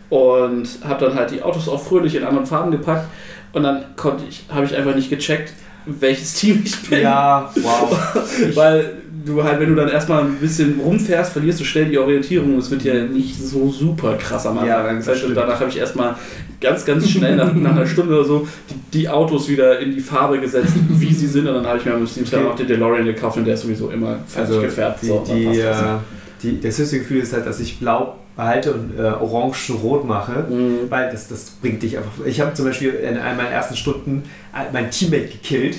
Und 0.08 0.68
habe 0.88 1.04
dann 1.04 1.16
halt 1.16 1.32
die 1.32 1.42
Autos 1.42 1.68
auch 1.68 1.82
fröhlich 1.82 2.14
in 2.14 2.22
anderen 2.24 2.46
Farben 2.46 2.70
gepackt 2.70 3.08
und 3.52 3.64
dann 3.64 3.84
konnte 3.96 4.22
ich, 4.28 4.44
habe 4.48 4.64
ich 4.64 4.74
einfach 4.76 4.94
nicht 4.94 5.10
gecheckt, 5.10 5.52
welches 5.86 6.34
Team 6.34 6.62
ich 6.64 6.76
bin. 6.88 7.02
Ja, 7.02 7.50
wow. 7.56 7.96
Weil 8.54 8.94
du 9.24 9.42
halt, 9.42 9.58
wenn 9.60 9.70
du 9.70 9.74
dann 9.74 9.88
erstmal 9.88 10.22
ein 10.22 10.36
bisschen 10.36 10.78
rumfährst, 10.80 11.32
verlierst 11.32 11.58
du 11.60 11.64
schnell 11.64 11.86
die 11.86 11.98
Orientierung 11.98 12.54
und 12.54 12.60
es 12.60 12.70
wird 12.70 12.82
ja 12.84 12.94
nicht 13.04 13.36
so 13.40 13.70
super 13.70 14.14
krass 14.14 14.46
am 14.46 14.64
Ja, 14.64 14.78
Anfang. 14.78 14.96
das 14.98 15.06
Das 15.06 15.22
heißt, 15.22 15.32
danach 15.34 15.58
habe 15.60 15.68
ich 15.70 15.78
erstmal 15.78 16.14
ganz, 16.60 16.84
ganz 16.84 17.08
schnell 17.10 17.34
nach, 17.36 17.52
nach 17.52 17.72
einer 17.72 17.86
Stunde 17.86 18.14
oder 18.14 18.24
so 18.24 18.46
die, 18.92 18.98
die 19.00 19.08
Autos 19.08 19.48
wieder 19.48 19.80
in 19.80 19.92
die 19.92 20.00
Farbe 20.00 20.38
gesetzt, 20.38 20.72
wie 20.90 21.12
sie 21.12 21.26
sind. 21.26 21.46
Und 21.48 21.54
dann 21.54 21.66
habe 21.66 21.78
ich 21.78 21.84
mir 21.84 21.94
am 21.94 22.06
Sale 22.06 22.24
Okay. 22.42 22.50
auch 22.52 22.56
den 22.56 22.66
DeLorean 22.68 23.04
gekauft 23.04 23.36
und 23.38 23.44
der 23.46 23.54
ist 23.54 23.62
sowieso 23.62 23.90
immer 23.90 24.18
fertig 24.28 24.50
Also 24.52 24.60
gefärbt. 24.62 25.02
die, 25.02 25.06
so, 25.06 25.24
die, 25.26 25.58
äh, 25.60 25.74
die, 26.42 26.60
das 26.60 26.78
höchste 26.78 26.98
Gefühl 27.00 27.20
ist 27.22 27.32
halt, 27.32 27.46
dass 27.46 27.58
ich 27.60 27.78
blau 27.80 28.16
behalte 28.36 28.72
und 28.74 28.98
äh, 28.98 29.02
orange 29.02 29.70
rot 29.82 30.04
mache. 30.06 30.44
Mhm. 30.48 30.90
Weil 30.90 31.10
das, 31.10 31.28
das 31.28 31.50
bringt 31.62 31.82
dich 31.82 31.96
einfach. 31.96 32.24
Ich 32.24 32.40
habe 32.40 32.54
zum 32.54 32.66
Beispiel 32.66 32.90
in 32.90 33.16
einer 33.16 33.34
meiner 33.34 33.50
ersten 33.50 33.76
Stunden 33.76 34.24
äh, 34.54 34.70
mein 34.72 34.90
Teammate 34.90 35.28
gekillt. 35.28 35.78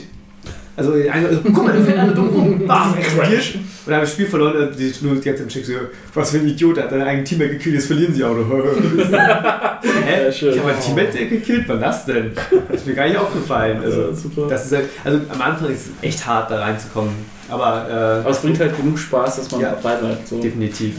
Also, 0.76 0.92
einer, 0.94 1.34
so, 1.34 1.40
guck 1.44 1.64
mal, 1.66 1.74
der 1.74 1.84
fällt 1.84 1.98
einer 1.98 2.14
dumm 2.14 2.28
rum, 2.30 2.68
bam, 2.68 2.96
explodiert. 2.96 3.56
Und 3.56 3.64
dann 3.88 3.96
habe 3.96 4.04
ich 4.04 4.10
das 4.10 4.14
Spiel 4.14 4.28
verloren 4.28 4.58
und 4.58 4.78
die 4.80 4.94
nur 5.02 5.16
die 5.16 5.22
ganze 5.22 5.38
Zeit 5.38 5.40
im 5.42 5.48
Check 5.48 5.66
so, 5.66 5.74
was 6.14 6.30
für 6.30 6.38
ein 6.38 6.48
Idiot, 6.48 6.78
der 6.78 6.84
hat 6.84 6.92
deinen 6.92 7.02
eigenen 7.02 7.26
Teammate 7.26 7.50
gekillt, 7.54 7.76
jetzt 7.76 7.88
verlieren 7.88 8.14
sie 8.14 8.24
auch 8.24 8.36
noch. 8.36 8.48
Hä? 10.06 10.26
Ja, 10.26 10.32
schön. 10.32 10.54
Ich 10.54 10.60
habe 10.60 10.72
meinen 10.72 10.80
Teammate 10.80 11.26
gekillt, 11.30 11.64
wann 11.68 11.82
das 11.82 12.06
denn? 12.06 12.32
Das 12.70 12.82
ist 12.82 12.86
mir 12.86 12.94
gar 12.94 13.08
nicht 13.08 13.18
aufgefallen. 13.18 13.80
Also, 13.84 14.02
Ja, 14.02 14.48
das 14.50 14.66
ist 14.68 14.72
halt, 14.76 14.86
also 15.04 15.20
am 15.30 15.42
Anfang 15.42 15.72
ist 15.72 15.88
es 15.88 15.90
echt 16.04 16.28
hart, 16.28 16.52
da 16.52 16.60
reinzukommen. 16.60 17.12
Aber, 17.50 17.88
äh, 17.90 18.20
Aber 18.20 18.30
es 18.30 18.40
bringt 18.40 18.60
halt 18.60 18.76
genug 18.76 19.00
Spaß, 19.00 19.38
dass 19.38 19.52
man 19.52 19.62
Ja. 19.62 19.70
dabei 19.72 19.96
bleibt. 19.96 20.28
So. 20.28 20.42
definitiv. 20.42 20.96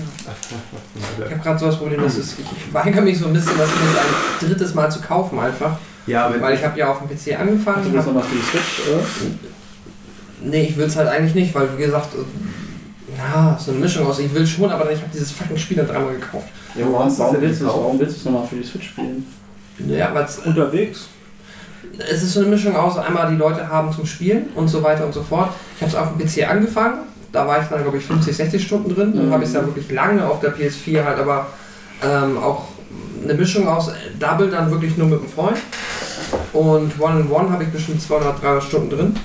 Ich 1.19 1.31
habe 1.31 1.43
gerade 1.43 1.59
so 1.59 1.67
das 1.67 1.77
Problem, 1.77 2.03
dass 2.03 2.17
es, 2.17 2.33
ich, 2.33 2.39
ich 2.41 2.73
weigere 2.73 3.03
mich 3.03 3.19
so 3.19 3.27
ein 3.27 3.33
bisschen, 3.35 3.53
das 3.59 3.69
mir 3.69 4.47
ein 4.47 4.49
drittes 4.49 4.75
Mal 4.75 4.91
zu 4.91 5.01
kaufen 5.01 5.39
einfach. 5.39 5.77
Ja, 6.07 6.33
Weil 6.41 6.55
ich 6.55 6.65
habe 6.65 6.79
ja 6.79 6.91
auf 6.91 7.01
dem 7.01 7.09
PC 7.09 7.39
angefangen. 7.39 7.85
Du 7.85 7.93
willst 7.93 8.07
nochmal 8.07 8.23
für 8.23 8.37
die 8.37 8.43
Switch, 8.43 8.89
oder? 8.89 9.03
nee, 10.43 10.63
ich 10.65 10.77
will 10.77 10.87
es 10.87 10.97
halt 10.97 11.09
eigentlich 11.09 11.35
nicht, 11.35 11.55
weil 11.55 11.69
wie 11.77 11.83
gesagt, 11.83 12.15
äh, 12.15 12.19
na, 13.19 13.59
so 13.59 13.73
eine 13.73 13.81
Mischung 13.81 14.07
aus, 14.07 14.19
ich 14.19 14.33
will 14.33 14.47
schon, 14.47 14.71
aber 14.71 14.91
ich 14.91 15.01
habe 15.01 15.11
dieses 15.13 15.33
fucking 15.33 15.59
Spiel 15.59 15.77
dann 15.77 15.89
dreimal 15.89 16.15
gekauft. 16.15 16.47
Ja, 16.75 16.87
warum 16.91 17.09
denn 17.15 17.41
willst 17.43 17.43
du 17.43 17.49
es 17.49 17.59
gekauft? 17.61 17.77
warum 17.83 17.99
willst 17.99 18.15
du 18.17 18.19
es 18.21 18.25
nochmal 18.25 18.47
für 18.47 18.57
die 18.57 18.65
Switch 18.65 18.89
spielen? 18.89 19.27
Ja, 19.87 20.15
weil 20.15 20.25
es 20.25 20.39
Unterwegs. 20.39 21.09
Es 21.99 22.23
ist 22.23 22.33
so 22.35 22.41
eine 22.41 22.49
Mischung 22.51 22.77
aus, 22.77 22.97
einmal 22.99 23.31
die 23.31 23.37
Leute 23.37 23.69
haben 23.69 23.93
zum 23.93 24.07
Spielen 24.07 24.47
und 24.55 24.69
so 24.69 24.83
weiter 24.83 25.05
und 25.05 25.13
so 25.15 25.23
fort. 25.23 25.51
Ich 25.77 25.83
habe 25.83 25.91
es 25.93 25.97
auf 25.97 26.09
dem 26.17 26.27
PC 26.27 26.49
angefangen, 26.51 26.99
da 27.33 27.47
war 27.47 27.61
ich 27.61 27.69
dann 27.69 27.83
glaube 27.83 27.99
ich 27.99 28.05
50, 28.05 28.37
60 28.37 28.63
Stunden 28.67 28.95
drin, 28.95 29.13
dann 29.15 29.29
Mhm. 29.29 29.33
habe 29.33 29.43
ich 29.43 29.49
es 29.49 29.55
ja 29.55 29.65
wirklich 29.65 29.91
lange 29.91 30.25
auf 30.27 30.41
der 30.41 30.55
PS4 30.55 31.05
halt, 31.05 31.19
aber 31.19 31.47
ähm, 32.03 32.39
auch 32.39 32.65
eine 33.23 33.35
Mischung 33.35 33.67
aus 33.69 33.91
Double 34.19 34.49
dann 34.51 34.71
wirklich 34.71 34.97
nur 34.97 35.09
mit 35.09 35.19
einem 35.21 35.29
Freund 35.29 35.59
und 36.53 36.93
One 37.01 37.21
in 37.21 37.31
One 37.31 37.51
habe 37.51 37.65
ich 37.65 37.71
bestimmt 37.71 38.01
200, 38.01 38.41
300 38.43 38.63
Stunden 38.63 38.91
drin. 38.91 39.17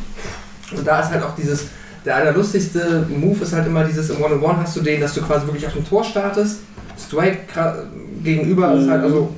Und 0.76 0.88
da 0.88 1.00
ist 1.02 1.12
halt 1.12 1.24
auch 1.24 1.36
dieses, 1.36 1.68
der 2.04 2.16
allerlustigste 2.16 3.06
Move 3.08 3.44
ist 3.44 3.54
halt 3.54 3.68
immer 3.68 3.84
dieses, 3.84 4.10
im 4.10 4.22
One 4.22 4.36
in 4.36 4.42
One 4.42 4.58
hast 4.58 4.76
du 4.76 4.82
den, 4.82 5.00
dass 5.00 5.14
du 5.14 5.22
quasi 5.22 5.46
wirklich 5.46 5.68
auf 5.68 5.74
dem 5.74 5.88
Tor 5.88 6.04
startest, 6.04 6.62
straight 7.00 7.38
gegenüber 8.24 8.74
ist 8.74 8.90
halt 8.90 9.04
also 9.04 9.30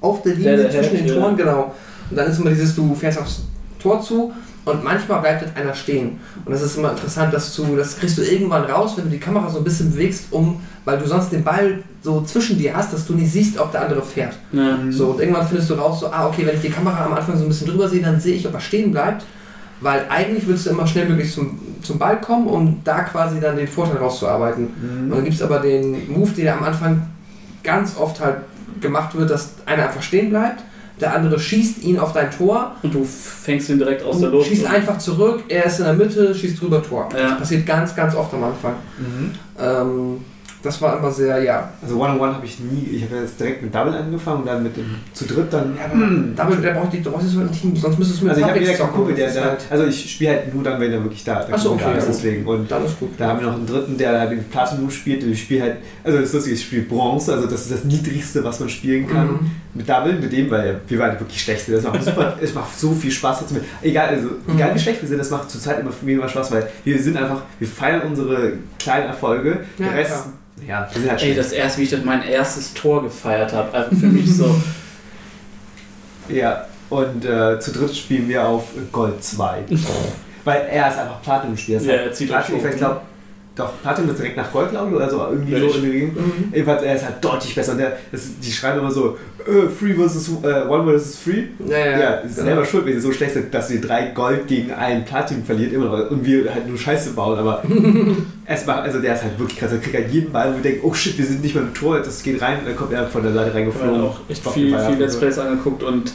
auf 0.00 0.22
der 0.22 0.34
Linie 0.34 0.56
Der, 0.56 0.68
der 0.68 0.82
zwischen 0.82 0.96
den 0.98 1.06
ja. 1.08 1.14
Toren, 1.14 1.36
genau. 1.36 1.74
Und 2.10 2.16
dann 2.16 2.30
ist 2.30 2.38
immer 2.38 2.50
dieses, 2.50 2.74
du 2.74 2.94
fährst 2.94 3.18
aufs 3.18 3.42
Tor 3.78 4.00
zu 4.00 4.32
und 4.64 4.82
manchmal 4.82 5.20
bleibt 5.20 5.42
halt 5.42 5.56
einer 5.56 5.74
stehen. 5.74 6.18
Und 6.44 6.52
das 6.52 6.62
ist 6.62 6.76
immer 6.76 6.90
interessant, 6.90 7.32
dass 7.32 7.54
du, 7.54 7.76
das 7.76 7.98
kriegst 7.98 8.18
du 8.18 8.22
irgendwann 8.22 8.64
raus, 8.64 8.94
wenn 8.96 9.04
du 9.04 9.10
die 9.10 9.20
Kamera 9.20 9.48
so 9.48 9.58
ein 9.58 9.64
bisschen 9.64 9.92
bewegst, 9.92 10.26
um, 10.32 10.60
weil 10.84 10.98
du 10.98 11.06
sonst 11.06 11.30
den 11.30 11.44
Ball 11.44 11.82
so 12.02 12.22
zwischen 12.22 12.58
dir 12.58 12.76
hast, 12.76 12.92
dass 12.92 13.06
du 13.06 13.14
nicht 13.14 13.30
siehst, 13.30 13.58
ob 13.58 13.70
der 13.72 13.82
andere 13.82 14.02
fährt. 14.02 14.34
Ja. 14.52 14.78
So, 14.90 15.08
und 15.08 15.20
irgendwann 15.20 15.46
findest 15.46 15.70
du 15.70 15.74
raus, 15.74 16.00
so, 16.00 16.08
ah, 16.08 16.26
okay, 16.26 16.44
wenn 16.46 16.56
ich 16.56 16.62
die 16.62 16.70
Kamera 16.70 17.04
am 17.04 17.14
Anfang 17.14 17.36
so 17.36 17.44
ein 17.44 17.48
bisschen 17.48 17.68
drüber 17.68 17.88
sehe, 17.88 18.02
dann 18.02 18.18
sehe 18.20 18.34
ich, 18.34 18.46
ob 18.46 18.54
er 18.54 18.60
stehen 18.60 18.90
bleibt. 18.90 19.24
Weil 19.80 20.06
eigentlich 20.08 20.48
willst 20.48 20.66
du 20.66 20.70
immer 20.70 20.86
schnellmöglich 20.86 21.32
zum, 21.32 21.60
zum 21.82 21.98
Ball 21.98 22.20
kommen, 22.20 22.46
um 22.46 22.80
da 22.82 23.02
quasi 23.02 23.38
dann 23.40 23.56
den 23.56 23.68
Vorteil 23.68 23.98
rauszuarbeiten. 23.98 24.68
Und 25.04 25.10
dann 25.10 25.24
gibt 25.24 25.36
es 25.36 25.42
aber 25.42 25.58
den 25.58 26.10
Move, 26.10 26.30
der 26.30 26.56
am 26.56 26.64
Anfang 26.64 27.02
ganz 27.62 27.96
oft 27.96 28.18
halt 28.20 28.38
gemacht 28.80 29.14
wird, 29.14 29.30
dass 29.30 29.50
einer 29.66 29.84
einfach 29.84 30.02
stehen 30.02 30.30
bleibt, 30.30 30.62
der 31.00 31.14
andere 31.14 31.38
schießt 31.38 31.82
ihn 31.82 31.98
auf 31.98 32.12
dein 32.12 32.30
Tor, 32.30 32.76
Und 32.82 32.94
du 32.94 33.04
fängst 33.04 33.68
ihn 33.68 33.78
direkt 33.78 34.02
aus 34.02 34.20
der 34.20 34.30
Luft. 34.30 34.48
schießt 34.48 34.66
einfach 34.66 34.98
zurück, 34.98 35.44
er 35.48 35.64
ist 35.66 35.78
in 35.78 35.84
der 35.84 35.94
Mitte, 35.94 36.34
schießt 36.34 36.60
drüber 36.60 36.82
Tor. 36.82 37.08
Ja. 37.12 37.30
Das 37.30 37.38
passiert 37.40 37.66
ganz, 37.66 37.94
ganz 37.94 38.14
oft 38.14 38.32
am 38.32 38.44
Anfang. 38.44 38.74
Mhm. 38.98 39.32
Ähm, 39.58 40.24
das 40.62 40.80
war 40.82 40.98
immer 40.98 41.10
sehr, 41.10 41.42
ja. 41.42 41.70
Also 41.82 41.96
One-on-One 42.00 42.34
habe 42.34 42.44
ich 42.46 42.58
nie, 42.60 42.88
ich 42.96 43.02
habe 43.04 43.16
jetzt 43.22 43.38
direkt 43.38 43.62
mit 43.62 43.74
Double 43.74 43.94
angefangen 43.94 44.40
und 44.40 44.46
dann 44.46 44.62
mit 44.62 44.76
dem 44.76 44.96
zu 45.12 45.24
dritt 45.26 45.52
dann. 45.52 45.76
ja 45.76 45.84
aber 45.84 45.94
Double, 46.50 46.62
der 46.62 46.72
braucht 46.74 46.92
die, 46.92 47.02
du 47.02 47.10
brauchst 47.10 47.28
so 47.28 47.40
ein 47.40 47.52
Team, 47.52 47.76
sonst 47.76 47.98
müsstest 47.98 48.20
du 48.20 48.24
mit 48.26 48.30
Also 48.34 48.40
ich 48.44 48.48
habe 48.50 48.58
direkt 48.60 48.80
einen. 48.80 48.92
Kumpel, 48.92 49.14
der 49.14 49.28
ist 49.28 49.36
da, 49.36 49.40
halt- 49.44 49.64
also 49.70 49.84
ich 49.84 50.10
spiele 50.12 50.30
halt 50.30 50.54
nur 50.54 50.64
dann, 50.64 50.80
wenn 50.80 50.92
er 50.92 51.02
wirklich 51.02 51.22
da, 51.24 51.42
der 51.44 51.54
Ach 51.54 51.58
so, 51.58 51.68
Kumpel 51.70 51.84
da 51.86 51.90
okay, 51.92 51.98
ist, 51.98 52.04
ja. 52.06 52.10
deswegen. 52.12 52.46
Und 52.46 52.70
Dann 52.70 52.84
ist 52.84 52.98
gut. 52.98 53.10
da 53.18 53.28
haben 53.28 53.40
wir 53.40 53.46
noch 53.46 53.54
einen 53.54 53.66
dritten, 53.66 53.96
der 53.98 54.18
halt 54.20 54.30
den 54.32 54.44
Platinum 54.44 54.90
spielt 54.90 55.22
und 55.24 55.30
ich 55.32 55.42
spiele 55.42 55.62
halt, 55.62 55.76
also 56.02 56.18
das 56.18 56.28
ist 56.28 56.34
lustig, 56.34 56.52
ich 56.54 56.62
spiele 56.64 56.82
Bronze, 56.82 57.32
also 57.32 57.46
das 57.46 57.62
ist 57.62 57.72
das 57.72 57.84
niedrigste, 57.84 58.42
was 58.44 58.58
man 58.60 58.68
spielen 58.68 59.06
kann. 59.06 59.26
Mhm. 59.28 59.50
Mit 59.74 59.88
Double, 59.88 60.14
mit 60.14 60.32
dem, 60.32 60.50
weil 60.50 60.80
wir 60.88 60.98
waren 60.98 61.20
wirklich 61.20 61.42
schlecht. 61.42 61.68
Das 61.68 61.82
macht 61.84 62.02
super, 62.02 62.34
es 62.40 62.54
macht 62.54 62.78
so 62.78 62.92
viel 62.92 63.10
Spaß. 63.10 63.44
Egal, 63.82 64.08
also, 64.08 64.28
egal 64.52 64.74
wie 64.74 64.78
schlecht 64.78 65.02
wir 65.02 65.08
sind, 65.08 65.18
das 65.18 65.30
macht 65.30 65.50
zurzeit 65.50 65.80
immer 65.80 65.92
für 65.92 66.06
mich 66.06 66.14
immer 66.14 66.28
Spaß, 66.28 66.50
weil 66.52 66.66
wir 66.82 66.98
sind 67.02 67.16
einfach, 67.18 67.42
wir 67.58 67.68
feiern 67.68 68.00
unsere 68.08 68.54
kleinen 68.78 69.08
Erfolge. 69.08 69.60
Ja, 69.78 69.86
Der 69.88 69.94
Rest, 69.98 70.10
klar. 70.12 70.32
Ja, 70.66 70.88
wir 70.92 71.00
sind 71.00 71.10
halt 71.10 71.22
Ey, 71.22 71.34
das 71.34 71.52
erste, 71.52 71.80
wie 71.80 71.84
ich 71.84 71.90
das 71.90 72.04
mein 72.04 72.22
erstes 72.22 72.72
Tor 72.74 73.02
gefeiert 73.02 73.52
habe. 73.52 73.72
Also 73.72 73.96
für 73.96 74.06
mich 74.06 74.34
so. 74.34 74.54
Ja, 76.28 76.66
und 76.90 77.24
äh, 77.24 77.60
zu 77.60 77.70
dritt 77.70 77.94
spielen 77.94 78.28
wir 78.28 78.44
auf 78.48 78.64
Gold 78.90 79.22
2. 79.22 79.62
Weil 80.44 80.62
er 80.68 80.88
ist 80.88 80.98
einfach 80.98 81.22
Platinum-Spieler. 81.22 81.80
Ja, 81.82 81.92
er 81.92 82.12
zieht 82.12 82.28
Platinum, 82.28 82.66
ich 82.66 82.76
glaube, 82.76 83.00
doch, 83.56 83.72
Platinum 83.82 84.10
ist 84.10 84.18
direkt 84.18 84.36
nach 84.36 84.52
Gold, 84.52 84.70
glaube 84.70 84.90
ich, 84.90 84.96
oder 84.96 85.08
so, 85.10 85.16
irgendwie 85.30 85.52
Ja, 85.54 85.58
so 85.60 85.76
in 85.78 85.82
der 85.82 85.90
Gegend. 85.90 86.16
Mhm. 86.16 86.52
Jedenfalls, 86.52 86.82
er 86.82 86.94
ist 86.94 87.04
halt 87.04 87.24
deutlich 87.24 87.54
besser. 87.54 87.72
Und 87.72 87.78
der, 87.78 87.96
das, 88.12 88.22
die 88.40 88.52
schreiben 88.52 88.78
immer 88.80 88.90
so, 88.90 89.16
äh, 89.46 89.68
Free 89.68 89.94
versus 89.94 90.28
äh, 90.42 90.68
One 90.68 90.84
versus 90.90 91.16
Free. 91.16 91.44
Ja, 91.66 91.78
ja, 91.78 91.98
Ja, 91.98 92.10
ist 92.16 92.34
genau. 92.36 92.46
selber 92.48 92.64
schuld, 92.66 92.84
wenn 92.86 92.92
sie 92.94 93.00
so 93.00 93.12
schlecht 93.12 93.32
sind, 93.34 93.52
dass 93.54 93.68
sie 93.68 93.80
drei 93.80 94.08
Gold 94.08 94.46
gegen 94.46 94.72
einen 94.72 95.04
Platin 95.06 95.42
verliert 95.44 95.72
immer 95.72 95.86
noch. 95.86 96.10
Und 96.10 96.24
wir 96.24 96.52
halt 96.52 96.68
nur 96.68 96.76
Scheiße 96.76 97.10
bauen, 97.14 97.38
aber 97.38 97.62
erstmal, 98.46 98.80
also 98.80 99.00
der 99.00 99.14
ist 99.14 99.22
halt 99.22 99.38
wirklich 99.38 99.58
krass. 99.58 99.72
Er 99.72 99.78
kriegt 99.78 99.94
halt 99.96 100.10
jeden 100.12 100.32
Ball, 100.32 100.52
wo 100.52 100.56
wir 100.56 100.62
denken, 100.62 100.80
oh 100.86 100.92
shit, 100.94 101.16
wir 101.16 101.24
sind 101.24 101.42
nicht 101.42 101.54
mehr 101.54 101.64
im 101.64 101.72
Tor, 101.74 101.98
das 102.00 102.22
geht 102.22 102.40
rein 102.42 102.58
und 102.60 102.66
dann 102.68 102.76
kommt 102.76 102.92
er 102.92 103.06
von 103.06 103.22
der 103.22 103.32
Seite 103.32 103.48
Ich 103.48 103.54
habe 103.54 103.58
reingeflogen. 103.64 104.00
auch 104.02 104.20
echt 104.28 104.40
Stoppt 104.40 104.54
viel, 104.54 104.78
viel 104.78 104.96
Let's. 104.98 105.16
Plays 105.16 105.38
angeguckt 105.38 105.82
und 105.82 106.12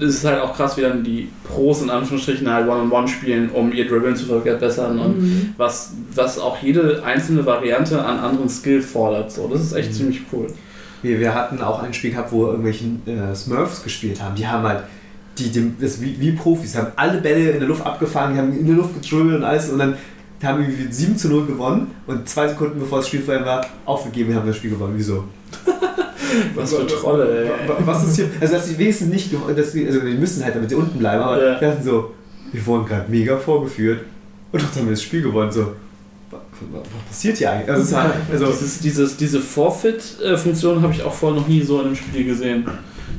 es 0.00 0.16
ist 0.16 0.24
halt 0.24 0.40
auch 0.40 0.54
krass, 0.56 0.76
wie 0.76 0.80
dann 0.82 1.04
die 1.04 1.28
Pros 1.44 1.82
in 1.82 1.90
Anführungsstrichen 1.90 2.50
halt 2.52 2.68
One-on-One 2.68 3.06
spielen, 3.08 3.50
um 3.50 3.72
ihr 3.72 3.86
Dribbeln 3.88 4.16
zu 4.16 4.26
verbessern 4.26 4.98
und 4.98 5.18
Mhm. 5.22 5.54
was, 5.56 5.92
was 6.14 6.38
auch 6.38 6.60
jede 6.62 7.02
einzelne 7.04 7.46
Variante 7.46 8.04
an 8.04 8.18
anderen 8.18 8.48
Skill 8.48 8.82
fordert. 8.82 9.30
So. 9.30 9.48
Das 9.48 9.60
ist 9.62 9.72
echt 9.72 9.90
Mhm. 9.90 9.94
ziemlich 9.94 10.20
cool. 10.32 10.48
Wir, 11.02 11.20
wir 11.20 11.32
hatten 11.34 11.62
auch 11.62 11.80
ein 11.82 11.94
Spiel 11.94 12.10
gehabt, 12.10 12.32
wo 12.32 12.46
irgendwelche 12.46 12.84
äh, 13.06 13.34
Smurfs 13.34 13.82
gespielt 13.84 14.20
haben. 14.20 14.34
Die 14.34 14.46
haben 14.48 14.66
halt, 14.66 14.82
die, 15.38 15.48
die, 15.50 15.72
das, 15.80 16.00
wie, 16.00 16.18
wie 16.18 16.32
Profis, 16.32 16.76
haben 16.76 16.88
alle 16.96 17.20
Bälle 17.20 17.50
in 17.50 17.60
der 17.60 17.68
Luft 17.68 17.86
abgefangen, 17.86 18.34
die 18.34 18.40
haben 18.40 18.58
in 18.58 18.66
der 18.66 18.74
Luft 18.74 19.00
gedribbelt 19.00 19.36
und 19.36 19.44
alles 19.44 19.70
und 19.70 19.78
dann 19.78 19.94
haben 20.42 20.66
wir 20.66 20.92
7 20.92 21.16
zu 21.16 21.28
0 21.28 21.46
gewonnen 21.46 21.92
und 22.08 22.28
zwei 22.28 22.48
Sekunden 22.48 22.80
bevor 22.80 22.98
das 22.98 23.08
Spiel 23.08 23.20
vorbei 23.22 23.44
war, 23.44 23.66
aufgegeben, 23.84 24.30
wir 24.30 24.36
haben 24.36 24.46
das 24.48 24.56
Spiel 24.56 24.70
gewonnen. 24.70 24.94
Wieso? 24.96 25.24
Was 26.54 26.74
für 26.74 26.86
Trolle, 26.86 27.44
ey. 27.44 27.68
Wa- 27.68 27.76
Was 27.84 28.04
ist 28.08 28.16
hier? 28.16 28.28
Also, 28.40 28.54
dass 28.54 28.66
die 28.68 28.78
wenigstens 28.78 29.08
nicht, 29.08 29.30
dass 29.56 29.72
die, 29.72 29.86
also 29.86 30.00
die 30.00 30.14
müssen 30.14 30.44
halt, 30.44 30.54
damit 30.54 30.68
sie 30.70 30.76
unten 30.76 30.98
bleiben, 30.98 31.22
aber 31.22 31.42
Ja. 31.54 31.60
wir 31.60 31.68
hatten 31.70 31.82
so, 31.84 32.12
wir 32.52 32.66
wurden 32.66 32.86
gerade 32.86 33.10
mega 33.10 33.36
vorgeführt 33.36 34.00
und 34.52 34.62
doch 34.62 34.74
haben 34.76 34.86
wir 34.86 34.92
das 34.92 35.02
Spiel 35.02 35.22
gewonnen. 35.22 35.50
So, 35.52 35.60
wa- 36.30 36.36
wa- 36.72 36.78
was 36.82 37.04
passiert 37.08 37.36
hier 37.38 37.50
eigentlich? 37.52 37.70
Also, 37.70 37.96
halt, 37.96 38.12
also 38.32 38.46
Dieses, 38.46 38.78
dieses, 38.80 39.16
diese 39.16 39.40
Forfeit-Funktion 39.40 40.82
habe 40.82 40.92
ich 40.92 41.02
auch 41.02 41.12
vorher 41.14 41.40
noch 41.40 41.48
nie 41.48 41.62
so 41.62 41.80
in 41.80 41.86
einem 41.86 41.96
Spiel 41.96 42.24
gesehen. 42.24 42.64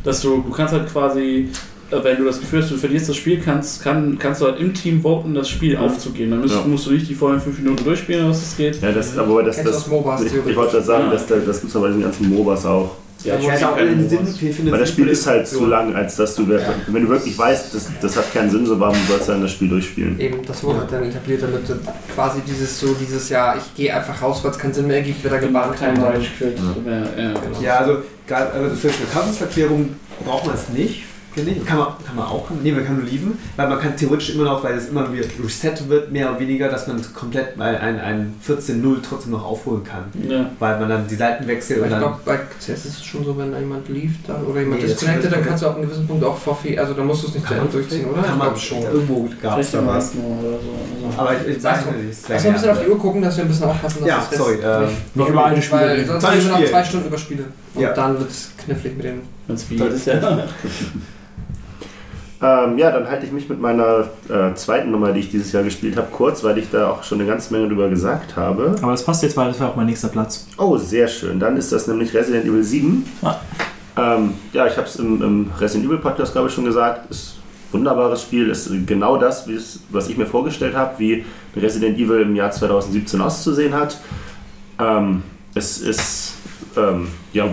Dass 0.04 0.22
du, 0.22 0.42
du 0.42 0.50
kannst 0.52 0.74
halt 0.74 0.90
quasi, 0.92 1.22
äh, 1.22 1.48
wenn 1.92 2.18
du 2.18 2.26
das 2.26 2.40
Gefühl 2.40 2.62
hast, 2.62 2.72
du 2.72 2.78
verlierst 2.78 3.10
das 3.10 3.16
Spiel, 3.16 3.40
kannst, 3.40 3.84
kann, 3.84 4.18
kannst 4.20 4.42
du 4.42 4.46
halt 4.46 4.60
im 4.60 4.74
Team 4.74 5.02
voten, 5.02 5.34
das 5.34 5.50
Spiel 5.50 5.76
aufzugeben. 5.78 6.32
Dann 6.32 6.42
musst, 6.42 6.56
Ja. 6.56 6.62
musst 6.66 6.86
du 6.86 6.92
nicht 6.92 7.10
die 7.10 7.16
vollen 7.16 7.40
fünf 7.40 7.58
Minuten 7.60 7.84
durchspielen, 7.84 8.30
was 8.30 8.42
es 8.44 8.58
geht. 8.58 8.82
Ja, 8.82 8.92
das, 8.92 9.18
aber 9.18 9.44
das, 9.44 9.64
das, 9.64 9.88
MOBAs 9.88 10.22
ich, 10.24 10.34
ich 10.34 10.56
wollte 10.56 10.74
gerade 10.74 10.86
sagen, 10.86 11.06
Ja. 11.06 11.12
dass 11.14 11.28
da, 11.28 11.36
das 11.38 11.60
gibt 11.62 11.70
es 11.72 11.76
aber 11.76 11.88
in 11.88 11.94
den 11.94 12.04
ganzen 12.04 12.30
MOBAs 12.30 12.66
auch. 12.66 12.92
Ja, 13.26 13.36
ich 13.38 13.46
weiß 13.48 13.64
auch 13.66 13.76
keine 13.76 13.90
den 13.98 14.08
Sinn, 14.08 14.20
ich 14.26 14.56
finde 14.56 14.72
Weil 14.72 14.80
das 14.80 14.90
Spiel 14.92 15.10
ist 15.10 15.28
halt 15.28 15.46
zu 15.46 15.66
lang, 15.66 15.94
als 15.94 16.16
dass 16.16 16.36
du, 16.36 16.48
wenn 16.48 17.04
du 17.04 17.10
wirklich 17.10 17.38
weißt, 17.38 17.76
das, 17.76 17.90
das 18.02 18.16
hat 18.16 18.34
keinen 18.34 18.50
Sinn, 18.50 18.66
so 18.66 18.80
warum 18.80 18.96
sollst 19.10 19.28
du 19.28 19.34
dann 19.34 19.42
das 19.42 19.52
Spiel 19.52 19.68
durchspielen? 19.68 20.18
Eben, 20.18 20.46
das 20.46 20.64
wurde 20.64 20.88
dann 20.90 21.04
etabliert, 21.04 21.42
damit 21.42 21.68
du 21.68 21.74
quasi 22.16 22.40
dieses 22.48 22.80
so 22.80 22.94
dieses 22.94 23.28
Jahr, 23.28 23.58
ich 23.58 23.76
gehe 23.76 23.94
einfach 23.94 24.22
raus, 24.22 24.40
weil 24.42 24.52
es 24.52 24.58
keinen 24.58 24.74
Sinn 24.74 24.88
mehr 24.88 24.98
ergibt, 24.98 25.22
wird 25.22 25.34
er 25.34 25.40
gebannt. 25.40 25.76
Ja. 25.82 25.88
Ja, 25.88 26.00
genau. 26.00 27.62
Ja, 27.62 27.78
also, 27.80 27.98
also 28.30 28.76
für 28.76 28.88
eine 28.88 28.96
Kaufungserklärung 29.14 29.90
braucht 30.26 30.46
man 30.46 30.56
es 30.56 30.70
nicht, 30.70 31.04
finde 31.44 31.62
ich. 31.62 31.66
Kann 31.66 31.78
man, 31.78 31.88
kann 32.06 32.16
man 32.16 32.26
auch, 32.26 32.48
nee, 32.64 32.72
man 32.72 32.86
kann 32.86 32.98
nur 32.98 33.06
lieben, 33.06 33.38
weil 33.56 33.68
man 33.68 33.80
kann 33.80 33.96
theoretisch 33.96 34.32
immer 34.36 34.44
noch, 34.46 34.64
weil 34.64 34.76
es 34.78 34.90
immer 34.90 35.12
wieder 35.12 35.26
reset 35.44 35.88
wird, 35.88 36.12
mehr 36.12 36.30
oder 36.30 36.40
weniger, 36.40 36.70
dass 36.70 36.88
man 36.88 37.02
komplett 37.14 37.58
mal 37.58 37.76
ein, 37.78 38.00
ein 38.00 38.36
14-0 38.48 38.98
trotzdem 39.08 39.32
noch 39.32 39.46
aufholen 39.46 39.84
kann. 39.84 40.04
Ja. 40.30 40.50
Weil 40.60 40.80
man 40.80 40.90
dann 40.90 41.08
die 41.08 41.16
Seiten 41.16 41.48
wechselt 41.48 41.82
Ich 41.84 41.88
glaube, 41.98 42.18
bei 42.26 42.38
CS 42.60 42.70
ist 42.86 42.86
es 42.86 43.04
schon 43.06 43.24
so, 43.26 43.38
wenn 43.38 43.54
jemand 43.58 43.88
lief 43.90 44.12
dann, 44.28 44.44
oder 44.46 44.60
jemand 44.62 44.82
Nee, 44.82 44.88
disconnected, 44.88 45.32
dann 45.32 45.46
kannst 45.46 45.64
du 45.64 45.68
ab 45.68 45.76
einem 45.78 45.86
gewissen 45.86 46.08
Punkt 46.08 46.24
auch 46.24 46.38
verfehlen. 46.38 46.80
Also 46.80 46.94
da 46.94 47.04
musst 47.04 47.24
du 47.24 47.28
es 47.28 47.34
nicht 47.36 47.48
zu 47.48 47.54
Ende 47.54 47.68
durchziehen, 47.72 48.06
oder? 48.12 48.22
Kann 48.24 48.38
man 48.38 48.56
schon. 48.56 48.82
Irgendwo 48.84 49.30
gab 49.42 49.60
es 49.60 49.72
da 49.72 49.86
was. 49.86 50.12
so. 50.14 50.20
Aber 51.18 51.34
ich, 51.34 51.58
ich 51.58 51.64
weiß 51.64 51.78
nicht. 51.86 52.30
Lass 52.30 52.44
mal 52.44 52.50
ein 52.50 52.54
bisschen 52.54 52.70
auf 52.70 52.80
die 52.84 52.90
Uhr 52.90 53.00
gucken, 53.00 53.22
dass 53.22 53.36
wir 53.38 53.44
ein 53.44 53.48
bisschen 53.50 53.66
aufpassen, 53.66 54.00
dass 54.02 54.08
Ja, 54.08 54.28
das 54.30 54.38
sorry. 54.38 54.56
Äh, 54.60 54.88
nicht- 55.16 55.30
über 55.30 55.46
alte 55.46 55.62
Spiele 55.62 55.90
reden. 55.92 56.08
sonst 56.08 56.26
sind 56.26 56.46
wir 56.46 56.60
noch 56.60 56.66
zwei 56.70 56.84
Stunden 56.84 57.08
über 57.08 57.18
Spiele. 57.18 57.44
Und 57.74 57.82
Ja. 57.82 57.94
dann 57.94 58.20
wird 58.20 58.30
es 58.30 58.52
knifflig 58.64 58.96
mit 58.98 59.06
den. 59.06 59.22
Wenn's 59.48 59.70
wie 59.70 59.76
ist, 59.76 60.06
ja. 60.08 60.48
Ähm, 62.42 62.78
ja, 62.78 62.90
dann 62.92 63.10
halte 63.10 63.26
ich 63.26 63.34
mich 63.34 63.50
mit 63.50 63.60
meiner 63.60 64.08
äh, 64.30 64.54
zweiten 64.56 64.92
Nummer, 64.92 65.12
die 65.12 65.20
ich 65.20 65.30
dieses 65.30 65.52
Jahr 65.52 65.64
gespielt 65.64 65.98
habe, 65.98 66.08
kurz, 66.10 66.42
weil 66.44 66.58
ich 66.58 66.70
da 66.72 66.90
auch 66.90 67.04
schon 67.04 67.20
eine 67.20 67.30
ganze 67.30 67.54
Menge 67.54 67.68
drüber 67.68 67.90
gesagt 67.90 68.38
habe. 68.38 68.76
Aber 68.82 68.92
das 68.94 69.04
passt 69.04 69.24
jetzt, 69.24 69.36
weil 69.36 69.50
das 69.50 69.60
wäre 69.60 69.70
auch 69.70 69.76
mein 69.76 69.88
nächster 69.88 70.08
Platz. 70.08 70.48
Oh, 70.58 70.78
sehr 70.78 71.10
schön. 71.10 71.40
Dann 71.40 71.58
ist 71.58 71.72
das 71.74 71.88
nämlich 71.88 72.14
Resident 72.14 72.46
Evil 72.46 72.64
7. 72.64 73.06
Ah. 73.22 73.36
Ähm, 73.98 74.36
ja, 74.54 74.68
ich 74.68 74.78
habe 74.78 74.88
es 74.88 74.96
im, 74.96 75.22
im 75.22 75.52
Resident 75.60 75.90
Evil 75.90 75.98
Podcast, 75.98 76.32
glaube 76.32 76.48
ich, 76.48 76.54
schon 76.54 76.64
gesagt. 76.64 77.12
Ist 77.12 77.40
ein 77.70 77.80
wunderbares 77.80 78.22
Spiel. 78.22 78.50
Ist 78.50 78.72
genau 78.86 79.18
das, 79.18 79.46
was 79.90 80.08
ich 80.08 80.18
mir 80.18 80.26
vorgestellt 80.26 80.76
habe, 80.76 80.98
wie 80.98 81.26
Resident 81.58 81.98
Evil 81.98 82.22
im 82.22 82.38
Jahr 82.38 82.52
2017 82.52 83.20
auszusehen 83.20 83.74
hat. 83.74 83.98
Ähm, 84.80 85.24
es 85.56 85.80
ist, 85.80 86.36
ähm, 86.78 87.10
ja, 87.34 87.50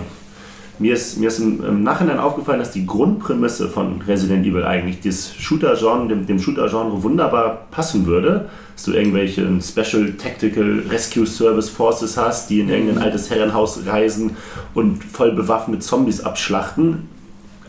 mir 0.79 0.93
ist, 0.93 1.17
mir 1.17 1.27
ist 1.27 1.39
im, 1.39 1.63
im 1.63 1.83
Nachhinein 1.83 2.19
aufgefallen, 2.19 2.59
dass 2.59 2.71
die 2.71 2.85
Grundprämisse 2.85 3.67
von 3.67 4.01
Resident 4.01 4.45
Evil 4.45 4.63
eigentlich 4.63 5.01
das 5.01 5.33
Shooter-Genre, 5.35 6.07
dem, 6.07 6.27
dem 6.27 6.39
Shooter-Genre 6.39 7.01
wunderbar 7.03 7.67
passen 7.71 8.05
würde. 8.05 8.49
Dass 8.75 8.83
du 8.83 8.93
irgendwelche 8.93 9.47
Special 9.61 10.13
Tactical 10.13 10.83
Rescue 10.89 11.25
Service 11.25 11.69
Forces 11.69 12.15
hast, 12.15 12.49
die 12.49 12.59
in 12.59 12.69
irgendein 12.69 12.99
altes 12.99 13.29
Herrenhaus 13.31 13.87
reisen 13.87 14.37
und 14.75 15.03
voll 15.03 15.31
bewaffnet 15.31 15.81
Zombies 15.81 16.21
abschlachten. 16.21 17.09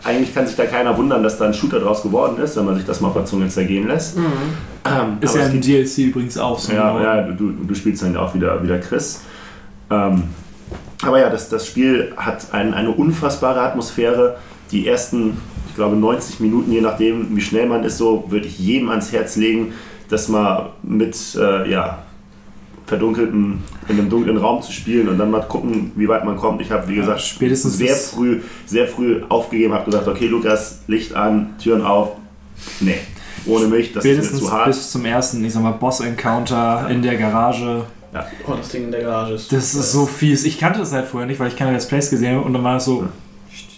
Eigentlich 0.04 0.34
kann 0.34 0.46
sich 0.46 0.54
da 0.54 0.66
keiner 0.66 0.96
wundern, 0.96 1.22
dass 1.22 1.38
da 1.38 1.46
ein 1.46 1.54
Shooter 1.54 1.80
draus 1.80 2.02
geworden 2.02 2.40
ist, 2.42 2.56
wenn 2.56 2.66
man 2.66 2.76
sich 2.76 2.84
das 2.84 3.00
mal 3.00 3.08
auf 3.08 3.14
der 3.14 3.24
Zunge 3.24 3.48
zergehen 3.48 3.88
lässt. 3.88 4.16
Ähm, 4.84 5.18
Ist 5.20 5.34
ja 5.34 5.46
im 5.46 5.60
DLC 5.60 5.98
übrigens 5.98 6.38
auch 6.38 6.58
so. 6.58 6.72
ja, 6.72 7.02
ja 7.02 7.22
du, 7.22 7.32
du, 7.32 7.64
du 7.64 7.74
spielst 7.74 8.02
dann 8.02 8.14
ja 8.14 8.20
auch 8.20 8.34
wieder, 8.34 8.62
wieder 8.62 8.78
Chris. 8.78 9.22
Ähm, 9.90 10.24
aber 11.02 11.20
ja, 11.20 11.31
das, 11.31 11.49
das 11.49 11.67
Spiel 11.67 12.12
hat 12.17 12.52
ein, 12.52 12.75
eine 12.75 12.91
unfassbare 12.91 13.60
Atmosphäre. 13.60 14.39
Die 14.73 14.86
ersten, 14.86 15.39
ich 15.68 15.75
glaube, 15.75 15.97
90 15.97 16.41
Minuten, 16.41 16.73
je 16.73 16.81
nachdem, 16.81 17.36
wie 17.36 17.41
schnell 17.41 17.67
man 17.67 17.85
ist, 17.85 17.99
so 17.99 18.25
würde 18.28 18.47
ich 18.47 18.59
jedem 18.59 18.91
ans 18.91 19.12
Herz 19.12 19.36
legen, 19.36 19.73
das 20.09 20.28
mal 20.28 20.70
mit 20.83 21.17
äh, 21.39 21.70
ja, 21.70 22.02
verdunkeltem, 22.86 23.60
in 23.89 23.99
einem 23.99 24.10
dunklen 24.10 24.36
Raum 24.39 24.62
zu 24.62 24.73
spielen 24.73 25.09
und 25.09 25.18
dann 25.18 25.31
mal 25.31 25.43
gucken, 25.43 25.93
wie 25.94 26.09
weit 26.09 26.25
man 26.25 26.36
kommt. 26.36 26.60
Ich 26.62 26.70
habe, 26.70 26.89
wie 26.89 26.97
gesagt, 26.97 27.20
spätestens 27.20 27.77
sehr 27.78 27.94
früh, 27.94 28.41
sehr 28.67 28.89
früh 28.89 29.23
aufgegeben, 29.28 29.75
habe 29.75 29.85
gesagt, 29.85 30.09
okay, 30.09 30.27
Lukas, 30.27 30.81
Licht 30.89 31.15
an, 31.15 31.55
Türen 31.62 31.83
auf. 31.83 32.12
Nee, 32.81 32.99
ohne 33.47 33.67
mich, 33.67 33.93
das 33.93 34.05
ist 34.05 34.33
mir 34.33 34.39
zu 34.41 34.51
hart. 34.51 34.67
bis 34.67 34.91
zum 34.91 35.05
ersten, 35.05 35.44
ich 35.44 35.52
sag 35.52 35.62
mal, 35.62 35.73
Boss-Encounter 35.73 36.89
in 36.91 37.02
der 37.02 37.17
Garage. 37.17 37.85
Oh, 38.47 38.55
das 38.55 38.68
Ding 38.70 38.84
in 38.84 38.90
der 38.90 39.02
Garage 39.02 39.34
ist. 39.34 39.52
Das 39.52 39.74
ist 39.74 39.92
so 39.92 40.06
fies. 40.06 40.44
Ich 40.44 40.58
kannte 40.58 40.78
das 40.80 40.92
halt 40.92 41.06
vorher 41.06 41.26
nicht, 41.26 41.38
weil 41.40 41.48
ich 41.48 41.56
keine 41.56 41.72
Let's 41.72 41.86
Plays 41.86 42.10
gesehen 42.10 42.36
habe 42.36 42.44
und 42.47 42.52
dann 42.55 42.64
war 42.64 42.76
es 42.76 42.84
so, 42.84 43.06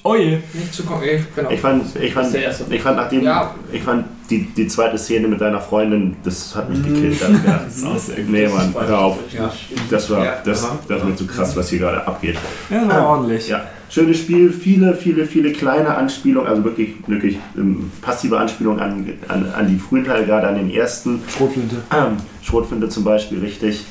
oh 0.03 0.15
je. 0.15 0.39
Nicht 0.55 0.73
zu 0.75 0.85
kommen. 0.85 1.03
Ich 1.05 1.27
bin 1.29 1.47
auch. 1.47 1.51
Ich 1.51 1.61
fand, 1.61 1.85
ich 1.97 2.13
fand, 2.13 2.35
ich 2.71 2.83
fand 2.83 2.97
nachdem, 2.97 3.23
Ja. 3.23 3.55
ich 3.73 3.83
fand 3.83 4.05
die, 4.31 4.45
die 4.57 4.67
zweite 4.69 4.97
Szene 4.97 5.27
mit 5.29 5.41
deiner 5.41 5.61
Freundin, 5.61 6.17
das 6.23 6.55
hat 6.55 6.69
mich 6.71 6.83
gekillt. 6.83 7.21
Das, 7.67 8.09
ja, 8.09 8.15
nee, 8.29 8.47
Mann, 8.47 8.75
hör 8.87 8.99
auf. 8.99 9.19
Ja. 9.37 9.53
Das 9.91 10.09
war, 10.11 10.25
Ja, 10.25 10.35
das, 10.45 10.67
das 10.89 11.05
wird 11.07 11.19
zu 11.19 11.27
krass, 11.27 11.57
was 11.57 11.69
hier 11.69 11.81
gerade 11.81 12.07
abgeht. 12.07 12.37
Ja, 12.71 12.81
das 12.81 12.89
war 12.89 12.99
Ah, 13.01 13.07
ordentlich. 13.11 13.49
Ja, 13.49 13.65
schönes 13.89 14.19
Spiel, 14.19 14.53
viele, 14.53 14.95
viele, 14.95 15.27
viele 15.27 15.51
kleine 15.53 15.97
Anspielungen, 15.97 16.49
also 16.49 16.63
wirklich, 16.63 16.91
wirklich 17.09 17.39
ähm, 17.57 17.91
passive 18.01 18.39
Anspielungen 18.39 18.79
an, 18.81 19.13
an, 19.27 19.51
an 19.53 19.67
die 19.69 19.79
frühen 19.79 20.05
Teile, 20.05 20.25
gerade 20.27 20.47
an 20.47 20.55
den 20.55 20.71
ersten. 20.71 21.23
Schrotflinte. 21.29 21.77
Ähm, 21.93 22.17
Schrotflinte 22.43 22.89
zum 22.89 23.03
Beispiel, 23.03 23.41
richtig. 23.41 23.85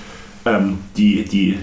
Ähm, 0.50 0.80
die, 0.98 1.24
die, 1.24 1.58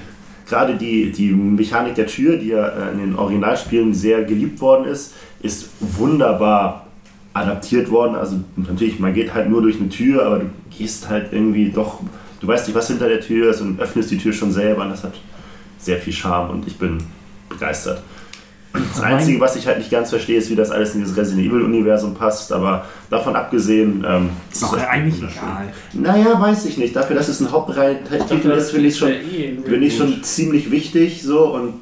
gerade 0.49 0.77
die, 0.77 1.11
die 1.11 1.33
Mechanik 1.33 1.95
der 1.95 2.07
Tür, 2.07 2.37
die 2.37 2.49
ja 2.49 2.67
äh, 2.69 2.93
in 2.93 2.99
den 2.99 3.17
Originalspielen 3.17 3.95
sehr 3.95 4.25
geliebt 4.25 4.61
worden 4.61 4.87
ist, 4.87 5.15
ist 5.41 5.71
wunderbar 5.81 6.87
adaptiert 7.33 7.91
worden. 7.91 8.15
Also 8.15 8.41
natürlich, 8.57 8.99
man 8.99 9.13
geht 9.13 9.35
halt 9.35 9.51
nur 9.51 9.63
durch 9.63 9.79
eine 9.79 9.89
Tür, 9.89 10.25
aber 10.27 10.39
du 10.41 10.51
gehst 10.77 11.09
halt 11.09 11.33
irgendwie 11.33 11.71
doch, 11.71 12.01
du 12.41 12.47
weißt 12.47 12.67
nicht, 12.67 12.77
was 12.77 12.89
hinter 12.89 13.09
der 13.09 13.21
Tür 13.21 13.51
ist 13.51 13.61
und 13.61 13.81
öffnest 13.81 14.11
die 14.11 14.19
Tür 14.19 14.33
schon 14.33 14.53
selber 14.53 14.83
und 14.83 14.91
das 14.91 15.05
hat 15.05 15.15
sehr 15.79 15.99
viel 15.99 16.13
Charme 16.13 16.51
und 16.51 16.67
ich 16.67 16.79
bin 16.79 16.99
begeistert. 17.49 18.03
Das 18.95 19.03
Einzige, 19.03 19.41
was 19.41 19.57
ich 19.57 19.67
halt 19.67 19.79
nicht 19.79 19.91
ganz 19.91 20.11
verstehe, 20.11 20.39
ist, 20.39 20.51
wie 20.51 20.55
das 20.57 20.71
alles 20.71 20.95
in 20.95 21.01
dieses 21.01 21.17
Resident 21.17 21.47
Evil-Universum 21.47 22.15
passt, 22.15 22.53
aber 22.53 22.85
davon 23.11 23.37
abgesehen. 23.37 24.05
Ähm, 24.07 24.31
Ist 24.53 24.63
doch 24.63 24.75
das 24.77 24.87
eigentlich 24.89 25.15
wunderschön. 25.17 25.43
egal. 25.43 26.17
Naja, 26.25 26.41
weiß 26.41 26.65
ich 26.67 26.79
nicht. 26.79 26.95
Dafür, 26.97 27.17
dass 27.17 27.29
es 27.29 27.41
ein 27.41 27.51
Hauptreihe-Titel 27.51 28.51
ist, 28.51 28.71
finde 28.71 28.89
ich 28.89 28.97
schon, 28.97 29.09
eh 29.11 29.57
finde 29.65 29.87
ich 29.87 29.97
schon 29.97 30.23
ziemlich 30.23 30.71
wichtig 30.71 31.23
so 31.23 31.55
und 31.55 31.75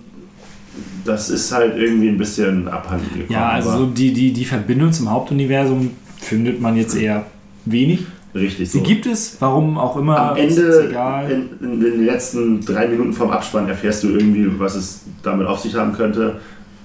das 1.05 1.29
ist 1.31 1.53
halt 1.53 1.77
irgendwie 1.77 2.09
ein 2.09 2.19
bisschen 2.19 2.67
abhanden 2.69 3.07
gekommen. 3.09 3.27
Ja, 3.31 3.51
also 3.51 3.87
die, 3.87 4.13
die, 4.13 4.33
die 4.33 4.45
Verbindung 4.45 4.93
zum 4.93 5.11
Hauptuniversum 5.11 5.91
findet 6.19 6.61
man 6.61 6.77
jetzt 6.77 6.97
eher 6.97 7.27
wenig. 7.67 8.07
richtig 8.35 8.71
Sie 8.71 8.79
so. 8.79 8.85
gibt 8.85 9.07
es, 9.07 9.37
warum 9.41 9.77
auch 9.79 9.97
immer, 9.97 10.31
Am 10.33 10.37
ist 10.39 10.57
Ende, 10.57 10.89
egal. 10.89 11.31
in, 11.31 11.73
in 11.73 11.81
den 11.81 12.07
letzten 12.07 12.65
drei 12.65 12.89
Minuten 12.89 13.13
vom 13.13 13.31
Abspann, 13.31 13.69
erfährst 13.69 14.03
du 14.03 14.09
irgendwie, 14.09 14.47
was 14.59 14.75
es 14.75 15.03
damit 15.23 15.47
auf 15.47 15.61
sich 15.61 15.75
haben 15.75 15.93
könnte. 15.93 16.37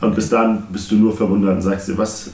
Und 0.02 0.16
bis 0.16 0.30
dann 0.30 0.64
bist 0.72 0.90
du 0.92 0.96
nur 0.96 1.16
verwundert 1.16 1.56
und 1.56 1.62
sagst 1.62 1.90
dir, 1.90 1.98
was, 1.98 2.30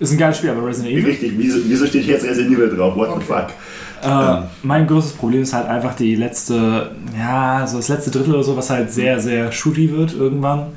Ist 0.00 0.12
ein 0.12 0.18
geiles 0.18 0.38
Spiel, 0.38 0.50
aber 0.50 0.66
Resident 0.66 0.92
Evil. 0.94 1.04
richtig, 1.06 1.32
wieso, 1.36 1.58
wieso 1.66 1.86
steht 1.86 2.04
hier 2.04 2.14
jetzt 2.14 2.24
Resident 2.24 2.56
Evil 2.56 2.74
drauf? 2.74 2.96
What 2.96 3.08
the 3.08 3.14
Okay. 3.16 3.24
fuck? 3.26 4.10
Äh, 4.10 4.42
mein 4.62 4.86
größtes 4.86 5.12
Problem 5.12 5.42
ist 5.42 5.52
halt 5.54 5.66
einfach 5.66 5.94
die 5.94 6.14
letzte, 6.14 6.92
ja, 7.18 7.66
so 7.66 7.76
das 7.78 7.88
letzte 7.88 8.10
Drittel 8.10 8.34
oder 8.34 8.42
so, 8.44 8.56
was 8.56 8.70
halt 8.70 8.92
sehr, 8.92 9.20
sehr 9.20 9.50
shooty 9.52 9.90
wird 9.92 10.14
irgendwann. 10.14 10.68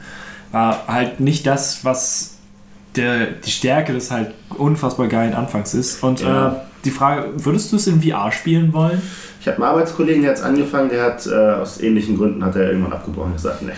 War 0.51 0.83
halt 0.87 1.19
nicht 1.19 1.45
das, 1.47 1.83
was 1.83 2.35
der, 2.95 3.27
die 3.45 3.51
Stärke 3.51 3.93
des 3.93 4.11
halt 4.11 4.31
unfassbar 4.57 5.07
geilen 5.07 5.33
Anfangs 5.33 5.73
ist. 5.73 6.03
Und 6.03 6.21
Ja. 6.21 6.47
äh, 6.47 6.51
die 6.85 6.91
Frage, 6.91 7.25
würdest 7.35 7.71
du 7.71 7.75
es 7.77 7.87
in 7.87 8.01
VR 8.01 8.31
spielen 8.31 8.71
wollen? 8.73 9.01
Ich 9.41 9.47
habe 9.47 9.57
einen 9.57 9.65
Arbeitskollegen, 9.65 10.21
der 10.23 10.31
hat 10.31 10.41
angefangen, 10.43 10.89
der 10.89 11.03
hat 11.03 11.25
äh, 11.27 11.31
aus 11.61 11.81
ähnlichen 11.81 12.17
Gründen 12.17 12.43
hat 12.45 12.55
er 12.55 12.69
irgendwann 12.71 12.93
abgebrochen 12.93 13.31
und 13.31 13.35
gesagt, 13.37 13.61
nee, 13.61 13.71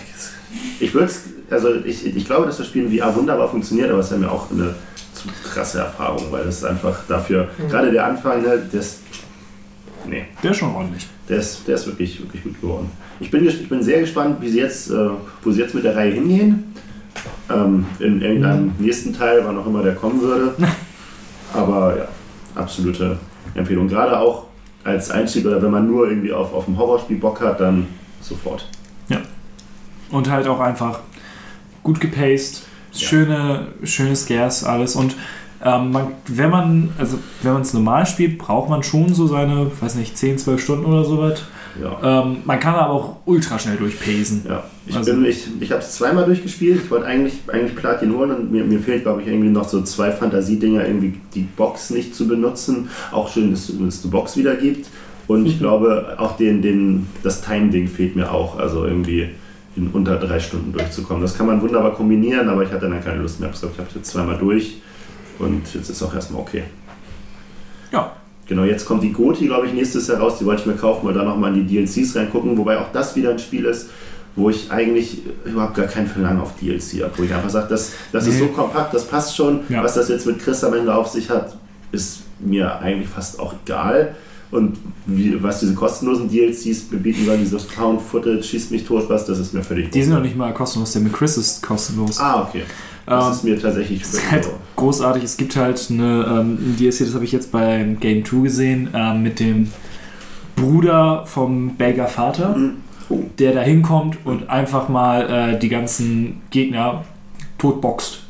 ich 0.79 0.93
würde 0.93 1.11
also 1.49 1.73
ich, 1.83 2.05
ich 2.05 2.25
glaube, 2.25 2.45
dass 2.45 2.57
das 2.57 2.67
Spiel 2.67 2.85
in 2.85 2.97
VR 2.97 3.15
wunderbar 3.15 3.49
funktioniert, 3.49 3.89
aber 3.89 3.99
es 3.99 4.07
ist 4.07 4.11
ja 4.13 4.17
mir 4.17 4.31
auch 4.31 4.49
eine 4.51 4.75
zu 5.13 5.27
krasse 5.43 5.79
Erfahrung, 5.79 6.31
weil 6.31 6.47
es 6.47 6.57
ist 6.57 6.63
einfach 6.63 6.97
dafür, 7.07 7.49
gerade 7.69 7.91
der 7.91 8.05
Anfang, 8.05 8.41
ne, 8.41 8.61
das, 8.71 8.99
nee, 10.07 10.25
Der 10.41 10.51
ist 10.51 10.57
schon 10.57 10.73
ordentlich. 10.73 11.07
der 11.27 11.37
ist, 11.37 11.67
der 11.67 11.75
ist 11.75 11.87
wirklich, 11.87 12.21
wirklich 12.21 12.43
gut 12.43 12.61
geworden. 12.61 12.91
Ich 13.19 13.29
bin, 13.29 13.45
ich 13.47 13.67
bin 13.67 13.83
sehr 13.83 13.99
gespannt, 13.99 14.37
wie 14.41 14.49
sie 14.49 14.59
jetzt, 14.59 14.89
äh, 14.91 15.09
wo 15.43 15.51
sie 15.51 15.59
jetzt 15.59 15.75
mit 15.75 15.83
der 15.83 15.95
Reihe 15.95 16.13
hingehen. 16.13 16.73
Ähm, 17.49 17.85
in 17.99 18.21
irgendeinem 18.21 18.73
nächsten 18.77 19.13
Teil, 19.13 19.41
wann 19.43 19.57
auch 19.57 19.65
immer 19.65 19.83
der 19.83 19.95
kommen 19.95 20.21
würde. 20.21 20.53
Aber 21.53 21.97
ja, 21.97 22.07
absolute 22.55 23.17
Empfehlung. 23.55 23.87
Gerade 23.89 24.17
auch 24.17 24.45
als 24.83 25.11
Einstieg 25.11 25.45
oder 25.45 25.61
wenn 25.61 25.71
man 25.71 25.87
nur 25.87 26.07
irgendwie 26.07 26.31
auf, 26.31 26.53
auf 26.53 26.67
ein 26.67 26.77
Horrorspiel 26.77 27.17
Bock 27.17 27.41
hat, 27.41 27.59
dann 27.59 27.87
sofort. 28.21 28.69
Und 30.11 30.29
halt 30.29 30.47
auch 30.47 30.59
einfach 30.59 30.99
gut 31.83 31.99
gepaced, 31.99 32.63
Ja. 32.93 33.07
schöne, 33.07 33.67
schöne 33.83 34.15
Scares, 34.15 34.63
alles. 34.63 34.95
Und 34.95 35.15
ähm, 35.63 35.91
man, 35.91 36.07
wenn 36.27 36.49
man, 36.49 36.89
also 36.97 37.19
wenn 37.43 37.53
man 37.53 37.61
es 37.61 37.73
normal 37.73 38.05
spielt, 38.05 38.37
braucht 38.37 38.69
man 38.69 38.81
schon 38.83 39.13
so 39.13 39.27
seine, 39.27 39.69
weiß 39.81 39.95
nicht, 39.95 40.17
10, 40.17 40.37
12 40.37 40.61
Stunden 40.63 40.85
oder 40.85 41.03
so 41.03 41.17
was. 41.19 41.43
Ja. 41.81 42.23
Ähm, 42.23 42.37
man 42.45 42.59
kann 42.59 42.73
aber 42.75 42.91
auch 42.93 43.17
ultra 43.25 43.59
schnell 43.59 43.77
durchpacen. 43.77 44.45
Ja, 44.49 44.63
ich, 44.87 44.95
Also- 44.95 45.11
bin- 45.11 45.25
ich, 45.25 45.47
ich 45.59 45.71
habe 45.71 45.81
es 45.81 45.91
zweimal 45.95 46.25
durchgespielt. 46.25 46.81
Ich 46.85 46.91
wollte 46.91 47.05
eigentlich, 47.05 47.33
eigentlich 47.47 47.75
Platin 47.75 48.13
holen 48.15 48.31
und 48.31 48.51
mir, 48.51 48.63
mir 48.65 48.79
fehlt, 48.79 49.03
glaube 49.03 49.21
ich, 49.21 49.27
irgendwie 49.27 49.49
noch 49.49 49.67
so 49.69 49.81
zwei 49.83 50.11
Fantasiedinger, 50.11 50.85
irgendwie 50.87 51.13
die 51.35 51.41
Box 51.55 51.91
nicht 51.91 52.15
zu 52.15 52.27
benutzen. 52.27 52.89
Auch 53.11 53.29
schön, 53.31 53.51
dass 53.51 53.69
es 53.69 54.01
die 54.01 54.07
Box 54.07 54.35
wieder 54.35 54.55
gibt. 54.55 54.87
Und 55.27 55.45
ich 55.45 55.59
glaube, 55.59 56.15
auch 56.17 56.37
den, 56.37 56.61
den, 56.63 57.07
das 57.21 57.41
Time-Ding 57.41 57.87
fehlt 57.87 58.15
mir 58.15 58.31
auch. 58.31 58.57
Also 58.57 58.85
irgendwie 58.85 59.29
in 59.79 59.87
unter 59.91 60.17
drei 60.17 60.39
Stunden 60.39 60.73
durchzukommen. 60.73 61.21
Das 61.21 61.37
kann 61.37 61.47
man 61.47 61.61
wunderbar 61.61 61.93
kombinieren, 61.93 62.49
aber 62.49 62.63
ich 62.63 62.71
hatte 62.71 62.89
dann 62.89 63.03
keine 63.03 63.21
Lust 63.21 63.39
mehr. 63.39 63.49
Ich 63.49 63.55
habe 63.55 63.61
gesagt, 63.67 63.73
ich 63.75 63.79
habe 63.85 63.99
jetzt 63.99 64.11
zweimal 64.11 64.37
durch 64.37 64.81
und 65.39 65.73
jetzt 65.73 65.89
ist 65.89 66.03
auch 66.03 66.13
erstmal 66.13 66.41
okay. 66.41 66.63
Ja. 67.91 68.11
Genau, 68.47 68.63
jetzt 68.63 68.85
kommt 68.85 69.03
die 69.03 69.11
Goti, 69.13 69.45
glaube 69.45 69.67
ich, 69.67 69.73
nächstes 69.73 70.07
Jahr 70.07 70.17
raus. 70.19 70.37
Die 70.39 70.45
wollte 70.45 70.61
ich 70.61 70.67
mir 70.67 70.73
kaufen, 70.75 71.05
weil 71.07 71.13
da 71.13 71.23
nochmal 71.23 71.55
in 71.55 71.67
die 71.67 71.75
DLCs 71.85 72.15
reingucken. 72.15 72.57
Wobei 72.57 72.79
auch 72.79 72.91
das 72.91 73.15
wieder 73.15 73.29
ein 73.29 73.39
Spiel 73.39 73.65
ist, 73.65 73.89
wo 74.35 74.49
ich 74.49 74.71
eigentlich 74.71 75.19
überhaupt 75.45 75.75
gar 75.75 75.85
kein 75.85 76.07
Verlangen 76.07 76.41
auf 76.41 76.53
DLC 76.59 77.03
habe. 77.03 77.11
Wo 77.17 77.23
ich 77.23 77.33
einfach 77.33 77.49
sage, 77.49 77.67
das, 77.69 77.93
das 78.11 78.25
ist 78.27 78.33
Nee. 78.35 78.39
so 78.39 78.47
kompakt, 78.47 78.93
das 78.93 79.05
passt 79.05 79.35
schon. 79.35 79.61
Ja. 79.69 79.83
Was 79.83 79.93
das 79.93 80.09
jetzt 80.09 80.25
mit 80.25 80.39
Chris 80.39 80.63
am 80.63 80.73
Ende 80.73 80.93
auf 80.93 81.07
sich 81.07 81.29
hat, 81.29 81.55
ist 81.91 82.21
mir 82.39 82.79
eigentlich 82.79 83.07
fast 83.09 83.39
auch 83.39 83.53
egal. 83.65 84.15
Und 84.51 84.77
wie, 85.05 85.41
was 85.43 85.59
diese 85.59 85.75
kostenlosen 85.75 86.27
DLCs 86.29 86.85
bieten 86.89 87.23
sollen, 87.25 87.39
diese 87.41 87.59
Found 87.59 88.01
Footage, 88.01 88.41
schießt 88.43 88.71
mich 88.71 88.83
tot, 88.83 89.07
was, 89.07 89.25
das 89.25 89.37
ist 89.37 89.53
mir 89.53 89.61
völlig 89.63 89.91
Die 89.91 90.01
sind 90.01 90.13
noch 90.13 90.21
nicht 90.23 90.35
mal 90.35 90.51
kostenlos, 90.53 90.91
der 90.93 91.01
mit 91.03 91.13
Chris 91.13 91.37
ist 91.37 91.61
kostenlos. 91.61 92.19
Ah, 92.19 92.41
okay. 92.47 92.63
Das 93.05 93.25
Ähm, 93.27 93.31
ist 93.31 93.43
mir 93.43 93.59
tatsächlich 93.61 94.01
Das 94.01 94.13
ist 94.15 94.31
halt 94.31 94.49
großartig. 94.75 95.23
Es 95.23 95.37
gibt 95.37 95.55
halt 95.55 95.87
eine, 95.91 96.25
ähm, 96.27 96.57
ein 96.61 96.75
DLC, 96.79 96.99
das 97.05 97.13
habe 97.13 97.25
ich 97.25 97.31
jetzt 97.31 97.51
beim 97.51 97.99
Game 97.99 98.25
2 98.25 98.41
gesehen, 98.41 98.89
ähm, 98.93 99.21
mit 99.21 99.39
dem 99.39 99.71
Bruder 100.55 101.23
vom 101.25 101.75
Baker 101.77 102.07
Vater, 102.07 102.55
Mhm. 102.55 102.71
Oh. 103.11 103.23
der 103.39 103.53
da 103.53 103.61
hinkommt 103.61 104.17
und 104.25 104.49
einfach 104.51 104.87
mal 104.89 105.53
äh, 105.55 105.59
die 105.59 105.69
ganzen 105.69 106.41
Gegner 106.51 107.03
totboxt. 107.57 108.23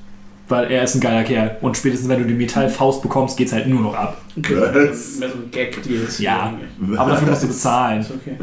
Weil 0.50 0.72
er 0.72 0.84
ist 0.84 0.96
ein 0.96 1.02
geiler 1.02 1.24
Kerl. 1.24 1.58
Und 1.62 1.78
spätestens 1.78 2.10
wenn 2.10 2.22
du 2.22 2.28
die 2.28 2.34
Metallfaust 2.34 3.02
bekommst, 3.02 3.38
geht's 3.38 3.54
halt 3.54 3.68
nur 3.68 3.82
noch 3.82 3.94
ab. 3.94 4.20
Okay, 4.38 4.56
Was? 4.58 5.18
mehr 5.20 5.30
so 5.30 5.36
ein 5.36 5.52
Gag, 5.52 5.82
die 5.84 5.94
ist 5.94 6.20
Ja. 6.20 6.54
Aber 6.98 7.12
dafür 7.12 7.30
musst 7.30 7.44
du 7.44 7.48
bezahlen. 7.48 8.02
Ist 8.02 8.12
okay. 8.12 8.36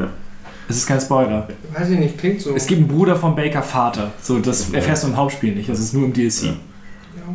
Es 0.69 0.77
ist 0.77 0.87
kein 0.87 0.99
Spoiler. 0.99 1.47
Weiß 1.73 1.89
ich 1.89 1.99
nicht, 1.99 2.17
klingt 2.17 2.41
so. 2.41 2.55
Es 2.55 2.65
gibt 2.65 2.79
einen 2.79 2.87
Bruder 2.87 3.15
vom 3.15 3.35
Baker 3.35 3.61
Vater. 3.61 4.11
So, 4.21 4.39
das 4.39 4.71
erfährst 4.73 5.03
du 5.03 5.07
im 5.07 5.17
Hauptspiel 5.17 5.55
nicht. 5.55 5.69
Das 5.69 5.79
ist 5.79 5.93
nur 5.93 6.05
im 6.05 6.13
DLC. 6.13 6.43
Ja. 6.43 6.49
Ja, 6.49 6.55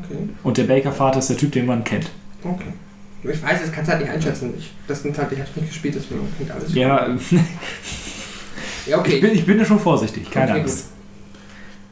okay. 0.02 0.28
Und 0.42 0.58
der 0.58 0.64
Baker 0.64 0.92
Vater 0.92 1.18
ist 1.18 1.30
der 1.30 1.36
Typ, 1.36 1.52
den 1.52 1.66
man 1.66 1.84
kennt. 1.84 2.10
Okay. 2.42 2.72
Ich 3.24 3.42
weiß, 3.42 3.60
das 3.60 3.72
kannst 3.72 3.88
du 3.88 3.92
halt 3.92 4.02
nicht 4.04 4.12
einschätzen. 4.12 4.52
Ich, 4.58 4.72
das 4.88 5.02
sind 5.02 5.16
halt, 5.16 5.30
ich 5.32 5.38
hab's 5.38 5.54
nicht 5.54 5.68
gespielt, 5.68 5.94
deswegen 5.94 6.20
klingt 6.36 6.50
alles. 6.50 6.74
Ja, 6.74 7.08
ja 8.86 8.98
okay. 8.98 9.14
ich 9.14 9.20
bin, 9.20 9.32
ich 9.32 9.46
bin 9.46 9.58
da 9.58 9.64
schon 9.64 9.78
vorsichtig. 9.78 10.30
Keine 10.30 10.50
Okay, 10.52 10.60
Angst. 10.62 10.91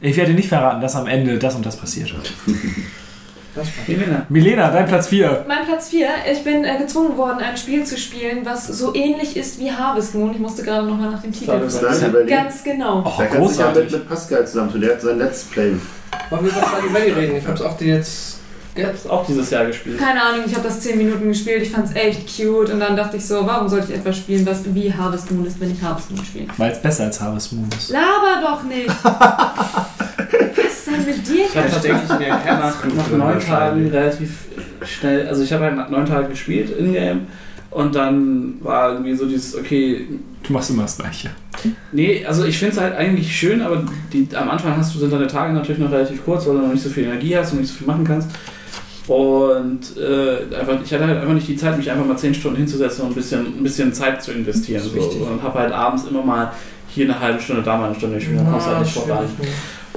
Ich 0.01 0.17
werde 0.17 0.33
nicht 0.33 0.49
verraten, 0.49 0.81
dass 0.81 0.95
am 0.95 1.07
Ende 1.07 1.37
das 1.37 1.55
und 1.55 1.65
das 1.65 1.77
passiert. 1.77 2.11
Das 3.53 3.67
Helena. 3.85 4.25
Milena, 4.29 4.71
dein 4.71 4.85
Platz 4.87 5.07
4. 5.09 5.45
Mein 5.47 5.65
Platz 5.65 5.89
4. 5.89 6.07
Ich 6.31 6.43
bin 6.43 6.63
äh, 6.63 6.77
gezwungen 6.77 7.17
worden, 7.17 7.39
ein 7.39 7.57
Spiel 7.57 7.83
zu 7.85 7.97
spielen, 7.97 8.45
was 8.45 8.65
so 8.67 8.95
ähnlich 8.95 9.35
ist 9.37 9.59
wie 9.59 9.69
Harvest 9.71 10.15
Moon. 10.15 10.31
Ich 10.31 10.39
musste 10.39 10.63
gerade 10.63 10.87
nochmal 10.87 11.11
nach 11.11 11.21
dem 11.21 11.31
Titel 11.33 11.69
fragen. 11.69 12.27
Ganz 12.27 12.63
genau. 12.63 13.03
Oh, 13.05 13.11
Da 13.17 13.25
kannst 13.25 13.35
du 13.35 13.47
dich 13.47 13.57
ja 13.59 13.65
mit, 13.67 13.73
großartig. 13.75 13.91
mit 13.91 14.07
Pascal 14.09 14.47
zusammen 14.47 14.71
tun. 14.71 14.81
Der 14.81 14.91
hat 14.93 15.01
sein 15.01 15.19
Let's 15.19 15.43
Play. 15.43 15.73
Wollen 16.29 16.45
wir 16.45 16.51
über 16.51 16.61
Stardew 16.61 16.93
Valley 16.93 17.11
reden? 17.11 17.35
Ich 17.37 17.45
hab's 17.47 17.61
auch 17.61 17.77
dir 17.77 17.95
jetzt. 17.95 18.39
Ich 18.73 18.85
hab's 18.85 19.05
auch 19.05 19.25
dieses 19.25 19.49
Jahr 19.49 19.65
gespielt. 19.65 19.99
Keine 19.99 20.21
Ahnung, 20.21 20.43
ich 20.45 20.53
habe 20.53 20.63
das 20.63 20.79
10 20.79 20.97
Minuten 20.97 21.27
gespielt. 21.27 21.61
Ich 21.61 21.71
fand's 21.71 21.93
echt 21.93 22.25
cute. 22.25 22.69
Und 22.71 22.79
dann 22.79 22.95
dachte 22.95 23.17
ich 23.17 23.25
so, 23.25 23.45
warum 23.45 23.67
sollte 23.67 23.91
ich 23.91 23.99
etwas 23.99 24.17
spielen, 24.17 24.45
was 24.45 24.63
wie 24.73 24.93
Harvest 24.93 25.29
Moon 25.31 25.45
ist, 25.45 25.59
wenn 25.59 25.71
ich 25.71 25.81
Harvest 25.81 26.11
Moon 26.11 26.23
spiele? 26.23 26.47
Weil 26.57 26.71
es 26.71 26.81
besser 26.81 27.05
als 27.05 27.19
Harvest 27.19 27.51
Moon 27.53 27.67
ist. 27.77 27.89
Laber 27.89 28.41
doch 28.41 28.63
nicht! 28.63 28.87
was 29.03 30.65
ist 30.65 30.87
denn 30.87 31.05
mit 31.05 31.27
dir? 31.27 31.45
Ich 31.45 31.57
habe 31.57 31.69
tatsächlich 31.69 32.09
mir 32.19 32.29
nach, 32.29 33.11
neun. 33.11 33.39
Tagen 33.39 33.89
relativ 33.89 34.29
schnell, 34.83 35.27
also 35.27 35.43
ich 35.43 35.51
habe 35.51 35.65
halt 35.65 35.75
nach 35.75 35.89
neun 35.89 36.05
Tagen 36.05 36.29
gespielt 36.29 36.69
in-game 36.77 37.27
und 37.71 37.95
dann 37.95 38.55
war 38.61 38.93
irgendwie 38.93 39.15
so 39.15 39.25
dieses, 39.25 39.55
okay, 39.55 40.07
Du 40.43 40.53
machst 40.53 40.71
immer 40.71 40.83
das 40.83 40.97
Gleiche. 40.97 41.29
nee, 41.91 42.25
also 42.25 42.45
ich 42.45 42.57
finde 42.57 42.75
es 42.75 42.81
halt 42.81 42.95
eigentlich 42.95 43.35
schön, 43.35 43.61
aber 43.61 43.85
die, 44.11 44.27
am 44.35 44.49
Anfang 44.49 44.75
hast 44.75 44.93
du, 44.95 44.99
sind 44.99 45.13
deine 45.13 45.27
Tage 45.27 45.53
natürlich 45.53 45.79
noch 45.79 45.91
relativ 45.91 46.23
kurz, 46.25 46.47
weil 46.47 46.55
du 46.55 46.61
noch 46.61 46.73
nicht 46.73 46.83
so 46.83 46.89
viel 46.89 47.03
Energie 47.03 47.37
hast 47.37 47.53
und 47.53 47.61
nicht 47.61 47.71
so 47.71 47.77
viel 47.77 47.87
machen 47.87 48.03
kannst. 48.03 48.29
Und 49.07 49.97
äh, 49.97 50.55
einfach, 50.55 50.77
ich 50.83 50.93
hatte 50.93 51.07
halt 51.07 51.19
einfach 51.19 51.33
nicht 51.33 51.47
die 51.47 51.55
Zeit, 51.55 51.77
mich 51.77 51.89
einfach 51.91 52.05
mal 52.05 52.17
zehn 52.17 52.33
Stunden 52.33 52.57
hinzusetzen 52.57 53.03
und 53.05 53.11
ein 53.11 53.15
bisschen, 53.15 53.45
ein 53.59 53.63
bisschen 53.63 53.93
Zeit 53.93 54.21
zu 54.23 54.31
investieren. 54.31 54.81
Das 54.83 54.91
So. 55.03 55.09
Und 55.25 55.41
habe 55.43 55.59
halt 55.59 55.73
abends 55.73 56.03
immer 56.05 56.23
mal 56.23 56.51
hier 56.89 57.05
eine 57.05 57.19
halbe 57.19 57.41
Stunde, 57.41 57.63
da 57.63 57.77
mal 57.77 57.87
eine 57.87 57.95
Stunde 57.95 58.17
gespielt, 58.17 58.39
dann 58.39 58.51
kommst 58.51 58.67
halt 58.67 58.81
nicht 58.81 58.93
vorbei. 58.93 59.19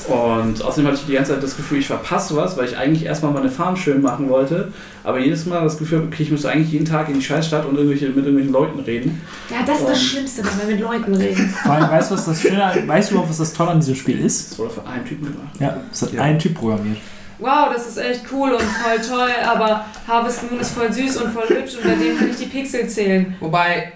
Und 0.09 0.63
außerdem 0.63 0.87
hatte 0.87 0.99
ich 1.01 1.07
die 1.07 1.13
ganze 1.13 1.33
Zeit 1.33 1.43
das 1.43 1.57
Gefühl, 1.57 1.79
ich 1.79 1.87
verpasse 1.87 2.35
was, 2.37 2.57
weil 2.57 2.67
ich 2.67 2.77
eigentlich 2.77 3.05
erstmal 3.05 3.33
meine 3.33 3.49
Farm 3.49 3.77
schön 3.77 4.03
machen 4.03 4.29
wollte. 4.29 4.73
Aber 5.05 5.19
jedes 5.19 5.47
Mal 5.47 5.63
das 5.63 5.79
Gefühl, 5.79 6.03
okay, 6.07 6.25
ich 6.25 6.31
müsste 6.31 6.51
eigentlich 6.51 6.73
jeden 6.73 6.85
Tag 6.85 7.09
in 7.09 7.15
die 7.15 7.23
Scheißstadt 7.23 7.65
und 7.67 7.77
irgendwelche, 7.77 8.07
mit 8.07 8.17
irgendwelchen 8.17 8.53
Leuten 8.53 8.81
reden. 8.81 9.21
Ja, 9.51 9.59
das 9.67 9.79
ist 9.81 9.89
das 9.89 9.99
Und- 9.99 10.05
Schlimmste, 10.05 10.43
wenn 10.45 10.69
wir 10.69 10.75
mit 10.77 10.85
Leuten 10.85 11.15
reden. 11.15 11.55
Vor 11.63 11.73
allem, 11.73 11.91
weißt 11.91 12.11
du, 12.11 12.15
was 12.17 12.25
das 12.27 12.41
Schöne, 12.43 12.73
weißt 12.87 13.11
du, 13.11 13.15
überhaupt, 13.15 13.31
was 13.31 13.39
das 13.39 13.53
Tolle 13.53 13.71
an 13.71 13.81
diesem 13.81 13.95
Spiel 13.95 14.19
ist? 14.25 14.51
Das 14.53 14.59
wurde 14.59 14.71
von 14.71 14.87
einem 14.87 15.05
Typen 15.05 15.27
gemacht. 15.27 15.55
Ja, 15.61 15.77
es 15.93 16.03
hat 16.03 16.13
Ja. 16.13 16.23
ein 16.23 16.39
Typ 16.39 16.55
programmiert. 16.55 16.99
Wow, 17.45 17.73
das 17.75 17.87
ist 17.89 17.99
echt 17.99 18.23
cool 18.33 18.53
und 18.53 18.63
voll 18.63 18.99
toll, 19.07 19.31
aber 19.45 19.85
Harvest 20.09 20.51
Moon 20.51 20.61
ist 20.61 20.71
voll 20.75 20.91
süß 20.91 21.19
und 21.19 21.33
voll 21.33 21.47
hübsch 21.49 21.75
und 21.77 21.85
bei 21.85 21.95
dem 21.95 22.17
kann 22.19 22.31
ich 22.31 22.37
die 22.37 22.47
Pixel 22.47 22.89
zählen. 22.89 23.35
Wobei, 23.39 23.93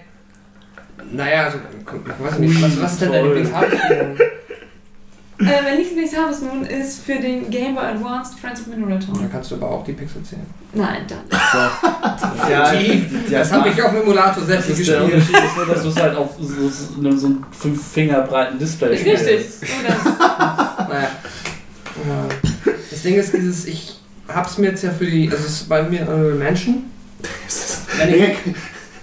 naja, 1.11 1.45
also, 1.45 1.57
nicht, 2.39 2.61
was, 2.61 2.79
was 2.81 2.93
ist 2.93 3.01
denn 3.01 3.11
dein 3.11 3.23
Toll. 3.23 3.33
Lieblingshaarspiel? 3.35 4.15
Äh, 5.41 5.61
mein 5.63 5.77
Lieblings 5.77 6.15
Harvest 6.17 6.43
Moon 6.43 6.63
ist 6.65 7.01
für 7.03 7.15
den 7.15 7.49
Game 7.49 7.73
Boy 7.73 7.85
Advanced 7.85 8.37
Friends 8.39 8.59
of 8.59 8.67
Da 8.69 8.75
Minotaur. 8.75 9.15
kannst 9.31 9.49
du 9.51 9.55
aber 9.55 9.69
auch 9.71 9.83
die 9.85 9.93
Pixel 9.93 10.21
zählen. 10.21 10.45
Nein, 10.73 11.05
dann 11.07 11.19
nicht. 11.25 12.49
Ja, 12.49 13.39
Das 13.39 13.51
habe 13.53 13.69
ich 13.69 13.81
auf 13.81 13.91
dem 13.91 14.01
Emulator 14.01 14.43
sehr 14.43 14.57
Das 14.57 14.65
viel 14.65 14.75
ist 14.79 14.89
der 14.89 14.99
gespielt. 14.99 15.23
Unterschied 15.23 15.45
ist 15.45 15.55
nur, 15.57 15.65
dass 15.65 15.81
du 15.83 15.89
es 15.89 15.95
halt 15.99 16.15
auf 16.17 16.29
so, 16.39 16.69
so, 16.69 16.99
einem- 16.99 17.17
so 17.17 17.27
einem 17.27 17.45
5 17.51 17.87
Finger 17.87 18.21
breiten 18.23 18.59
Display 18.59 18.89
Richtig. 18.89 19.17
spielst. 19.17 19.63
Oh, 19.63 19.87
das. 19.87 20.87
Naja. 20.89 21.07
Ja. 22.07 22.48
Das 22.91 23.01
Ding 23.03 23.15
ist 23.15 23.33
dieses, 23.33 23.65
ich 23.65 23.95
hab's 24.27 24.57
mir 24.57 24.67
jetzt 24.67 24.83
ja 24.83 24.91
für 24.91 25.05
die, 25.05 25.29
also 25.29 25.45
es 25.45 25.61
ist 25.61 25.69
bei 25.69 25.83
mir 25.83 26.01
Honorable 26.01 26.35
Mansion. 26.35 26.83
Wenn 27.97 28.13
ich, 28.13 28.37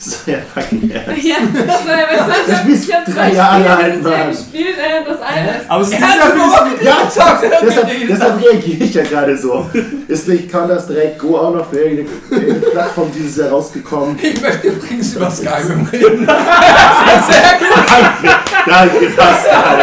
So, 0.07 0.31
ja, 0.31 0.37
ja. 0.37 0.39
Ja, 0.57 1.37
weißt 1.43 1.57
du, 1.57 2.33
ich 2.33 2.47
Das 2.47 2.57
hab- 2.57 2.63
spielst 2.63 2.89
ich 2.89 2.95
habe 2.95 3.11
drei 3.13 3.33
Jahre 3.33 3.57
Spiele 3.61 3.77
alt, 3.77 3.95
dieses 3.97 4.11
Jahr 4.11 4.19
Mann. 4.19 4.31
gespielt. 4.31 4.77
Äh, 4.79 5.05
das 5.09 5.21
eine 5.23 5.51
ist 5.51 5.71
Aber 5.71 5.83
es 5.83 5.89
ist 5.89 5.99
Ja, 6.01 6.95
gezockt, 7.05 7.43
er 7.43 7.51
hat 7.51 7.63
deshalb, 7.67 7.87
nicht 7.89 8.09
deshalb 8.11 8.45
reagiere 8.45 8.85
ich 8.85 8.95
ja 8.95 9.03
gerade 9.03 9.37
so. 9.37 9.71
Ist 10.09 10.29
nicht 10.29 10.51
Counter-Strike 10.53 11.17
Go 11.19 11.37
auch 11.39 11.55
noch 11.55 11.69
für 11.71 11.79
irgendeine 11.81 12.55
Plattform 12.73 13.11
dieses 13.17 13.37
Jahr 13.37 13.49
rausgekommen? 13.51 14.17
Ich 14.23 14.41
möchte 14.41 14.69
übrigens 14.69 15.15
über 15.17 15.31
Skyrim 15.31 15.89
reden. 15.93 16.27
Sehr 16.27 17.59
gut. 17.59 18.37
Danke, 18.67 19.07
Pascal. 19.17 19.79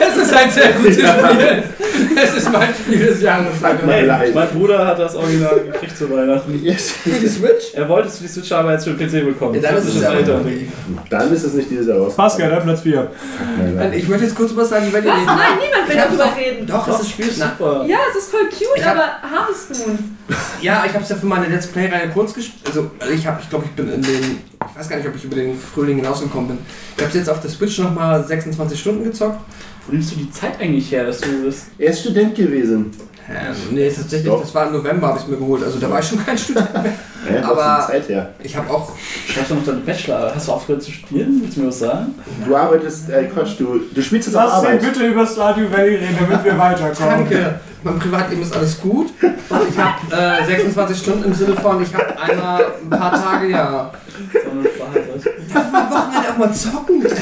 Es 0.00 0.16
ist 0.16 0.34
ein 0.36 0.50
sehr 0.50 0.72
gutes 0.72 0.94
Spiel. 0.96 1.62
Das 2.14 2.34
ist 2.36 2.52
mein 2.52 2.68
Spiel 2.74 3.06
des 3.06 3.22
Jahres. 3.22 3.46
Hey, 3.86 4.32
mein 4.34 4.48
Bruder 4.48 4.86
hat 4.86 4.98
das 4.98 5.14
Original 5.14 5.60
gekriegt 5.60 5.96
zu 5.96 6.10
Weihnachten. 6.10 6.60
Yes. 6.62 6.90
Für 7.02 7.10
die 7.10 7.28
Switch? 7.28 7.74
Er 7.74 7.88
wollte 7.88 8.08
es 8.08 8.16
für 8.18 8.24
die 8.24 8.28
Switch, 8.28 8.52
aber 8.52 8.72
jetzt 8.72 8.84
für 8.84 8.90
den 8.94 9.08
PC 9.08 9.24
bekommen. 9.26 9.61
Dann 9.62 9.76
ist 9.76 9.94
es 9.94 10.02
Eltern-Ding. 10.02 10.72
Dann 11.08 11.32
ist 11.32 11.44
es 11.44 11.54
nicht 11.54 11.70
dieses 11.70 11.86
Jahr 11.86 11.98
raus. 11.98 12.14
Pascal, 12.16 12.50
dein 12.50 12.62
Platz 12.62 12.80
4. 12.82 13.10
Ich 13.94 14.08
möchte 14.08 14.24
jetzt 14.24 14.34
kurz 14.36 14.54
was 14.56 14.68
sagen, 14.68 14.86
Was? 14.88 14.94
reden. 14.94 15.06
Nein, 15.26 15.58
niemand 15.60 15.88
will 15.88 15.96
darüber 15.96 16.36
reden. 16.36 16.66
Doch, 16.66 16.88
es 16.88 17.00
ist 17.00 17.10
Spiel. 17.10 17.30
Na, 17.38 17.52
Super. 17.58 17.84
Ja, 17.86 17.98
es 18.10 18.16
ist 18.22 18.30
voll 18.30 18.44
cute, 18.48 18.66
Ich 18.76 18.84
hab- 18.84 18.96
aber 18.96 19.06
Harvest 19.22 19.86
Moon. 19.86 20.16
Ja, 20.60 20.84
ich 20.86 20.92
habe 20.92 21.02
es 21.04 21.10
ja 21.10 21.16
für 21.16 21.26
meine 21.26 21.46
Let's 21.46 21.66
Play-Reihe 21.66 22.08
kurz 22.10 22.32
gespielt. 22.34 22.62
Also, 22.66 22.90
ich 23.12 23.26
habe, 23.26 23.40
ich 23.42 23.50
glaube, 23.50 23.64
ich 23.66 23.70
bin 23.72 23.88
in 23.92 24.02
den. 24.02 24.38
Ich 24.72 24.78
weiß 24.78 24.88
gar 24.88 24.96
nicht, 24.96 25.08
ob 25.08 25.14
ich 25.16 25.24
über 25.24 25.34
den 25.36 25.58
Frühling 25.58 25.96
hinausgekommen 25.96 26.48
bin. 26.48 26.58
Ich 26.96 27.04
habe 27.04 27.16
jetzt 27.18 27.28
auf 27.28 27.40
der 27.40 27.50
Switch 27.50 27.78
nochmal 27.78 28.24
26 28.24 28.78
Stunden 28.78 29.04
gezockt. 29.04 29.40
Wo 29.86 29.92
nimmst 29.92 30.12
du 30.12 30.16
die 30.16 30.30
Zeit 30.30 30.60
eigentlich 30.60 30.90
her, 30.92 31.04
dass 31.06 31.20
du 31.20 31.44
das. 31.44 31.66
Er 31.78 31.90
ist 31.90 32.00
Student 32.00 32.34
gewesen. 32.36 32.92
Ähm, 33.28 33.54
nee, 33.74 33.88
tatsächlich, 33.88 34.26
Doch. 34.30 34.40
das 34.40 34.54
war 34.54 34.66
im 34.66 34.72
November, 34.72 35.08
habe 35.08 35.18
ich 35.20 35.26
mir 35.28 35.36
geholt. 35.36 35.62
Also, 35.62 35.78
da 35.78 35.88
war 35.88 36.00
ich 36.00 36.06
schon 36.08 36.24
kein 36.24 36.36
Student 36.36 36.72
mehr. 36.74 36.92
Ja, 37.40 37.48
Aber- 37.52 37.86
Zeit 37.86 38.08
her. 38.08 38.30
Ich 38.42 38.56
habe 38.56 38.68
auch. 38.68 38.90
Schreibst 39.28 39.52
du 39.52 39.54
noch 39.54 39.64
deine 39.64 39.78
Bachelor? 39.78 40.32
Hast 40.34 40.48
du 40.48 40.52
aufgehört 40.52 40.82
zu 40.82 40.90
studieren? 40.90 41.38
Willst 41.40 41.56
du 41.56 41.60
mir 41.60 41.68
was 41.68 41.78
sagen? 41.78 42.16
Du 42.44 42.56
arbeitest, 42.56 43.08
äh, 43.10 43.24
Quatsch, 43.26 43.52
du, 43.60 43.78
du 43.94 44.02
spielst 44.02 44.26
jetzt 44.26 44.36
auf 44.36 44.42
Lass 44.50 44.60
den 44.62 44.66
Arbeit. 44.70 44.80
bitte 44.82 45.06
über 45.06 45.24
Stardew 45.24 45.70
Valley 45.70 45.94
reden, 45.94 46.16
damit 46.18 46.44
wir 46.44 46.58
weiterkommen. 46.58 47.10
Danke. 47.30 47.60
Mein 47.84 47.98
Privatleben 48.00 48.42
ist 48.42 48.56
alles 48.56 48.80
gut. 48.80 49.12
Und 49.22 49.60
ich 49.68 49.78
habe 49.78 50.40
äh, 50.42 50.44
26 50.46 50.98
Stunden 50.98 51.24
im 51.26 51.34
Sinne 51.34 51.54
von, 51.54 51.80
ich 51.80 51.94
habe 51.94 52.20
einmal 52.20 52.64
ein 52.82 52.90
paar 52.90 53.12
Tage, 53.12 53.48
ja. 53.50 53.92
Sondern 54.44 54.66
verheiratet. 54.72 55.31
Darf 55.54 55.72
man 55.72 55.82
am 55.86 55.90
Wochenende 55.90 56.30
auch 56.30 56.38
mal 56.38 56.52
zocken? 56.52 57.06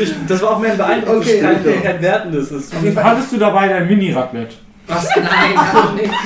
Ich, 0.00 0.14
das 0.26 0.40
war 0.40 0.52
auch 0.52 0.58
mehr 0.58 0.72
ein 0.72 0.78
Beeindruckendes, 0.78 1.28
Okay, 1.28 1.40
kein, 1.40 1.56
okay. 1.60 1.80
kein 1.82 2.00
Wertendes. 2.02 2.50
Hattest 2.96 3.32
du 3.32 3.36
dabei 3.36 3.68
dein 3.68 3.86
Mini-Raclette? 3.86 4.54
Was? 4.86 5.08
Nein, 5.16 5.56
hab 5.56 5.94
ich 5.94 6.02
nicht. 6.02 6.14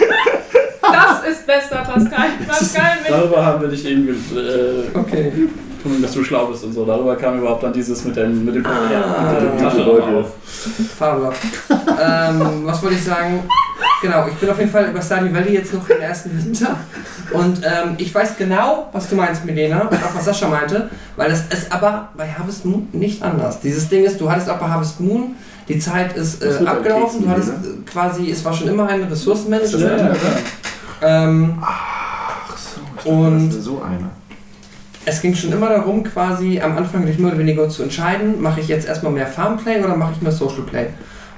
Das 0.80 1.24
ist 1.28 1.46
bester 1.46 1.76
Pascal. 1.78 2.28
Pascal 2.46 2.98
mit 3.02 3.10
Darüber 3.10 3.44
haben 3.44 3.62
wir 3.62 3.68
dich 3.68 3.84
eben 3.86 4.08
äh, 4.08 4.96
Okay. 4.96 5.32
Gefunden, 5.84 6.02
dass 6.02 6.12
du 6.12 6.24
schlau 6.24 6.46
bist 6.46 6.64
und 6.64 6.72
so. 6.72 6.84
Darüber 6.84 7.14
kam 7.16 7.38
überhaupt 7.38 7.62
dann 7.62 7.72
dieses 7.72 8.04
mit 8.04 8.16
dem, 8.16 8.44
mit 8.44 8.54
dem, 8.56 8.66
Ah, 8.66 9.32
mit 9.32 9.42
dem 9.52 9.58
Tasche 9.58 9.82
Leute. 9.82 10.06
auf. 10.18 10.32
Fabelhaft. 10.98 11.40
ähm, 11.70 12.62
was 12.64 12.82
wollte 12.82 12.96
ich 12.96 13.04
sagen? 13.04 13.44
Genau, 14.02 14.26
ich 14.28 14.34
bin 14.34 14.50
auf 14.50 14.58
jeden 14.58 14.70
Fall 14.70 14.86
über 14.90 15.00
Stardew 15.00 15.32
Valley 15.34 15.54
jetzt 15.54 15.72
noch 15.72 15.88
im 15.88 16.00
ersten 16.00 16.30
Winter. 16.44 16.76
Und 17.32 17.58
ähm, 17.64 17.94
ich 17.98 18.14
weiß 18.14 18.36
genau, 18.36 18.88
was 18.92 19.08
du 19.08 19.16
meinst, 19.16 19.44
Milena, 19.44 19.82
und 19.82 19.94
auch 19.96 20.14
was 20.14 20.24
Sascha 20.24 20.48
meinte, 20.48 20.90
weil 21.16 21.30
es 21.30 21.40
ist 21.46 21.72
aber 21.72 22.08
bei 22.16 22.26
Harvest 22.28 22.64
Moon 22.64 22.88
nicht 22.92 23.22
anders. 23.22 23.60
Dieses 23.60 23.88
Ding 23.88 24.04
ist, 24.04 24.20
du 24.20 24.30
hattest 24.30 24.48
auch 24.50 24.58
bei 24.58 24.66
Harvest 24.68 25.00
Moon, 25.00 25.34
die 25.68 25.78
Zeit 25.78 26.14
ist 26.16 26.42
Das 26.42 26.60
äh, 26.60 26.66
abgelaufen, 26.66 27.22
du 27.22 27.28
hattest 27.30 27.48
äh, 27.48 27.90
quasi, 27.90 28.30
es 28.30 28.44
war 28.44 28.52
schon 28.52 28.68
immer 28.68 28.86
ein 28.88 29.02
Ressourcenmanagement. 29.04 29.82
Ja, 29.82 29.96
ja, 29.96 30.12
klar. 30.14 30.32
Ähm, 31.02 31.58
Ach 31.62 32.56
so, 32.58 32.80
ich 32.98 33.06
Und- 33.06 33.32
dachte, 33.34 33.46
das 33.46 33.54
ist 33.56 33.64
so 33.64 33.82
einer. 33.82 34.10
Es 35.06 35.20
ging 35.20 35.34
schon 35.34 35.52
immer 35.52 35.68
darum, 35.68 36.02
quasi 36.04 36.60
am 36.60 36.76
Anfang 36.76 37.06
dich 37.06 37.18
mehr 37.18 37.30
oder 37.30 37.38
weniger 37.38 37.68
zu 37.68 37.82
entscheiden, 37.82 38.40
mache 38.40 38.60
ich 38.60 38.68
jetzt 38.68 38.86
erstmal 38.88 39.12
mehr 39.12 39.26
Farmplay 39.26 39.80
oder 39.82 39.96
mache 39.96 40.12
ich 40.16 40.22
mehr 40.22 40.32
Social 40.32 40.62
Play. 40.62 40.86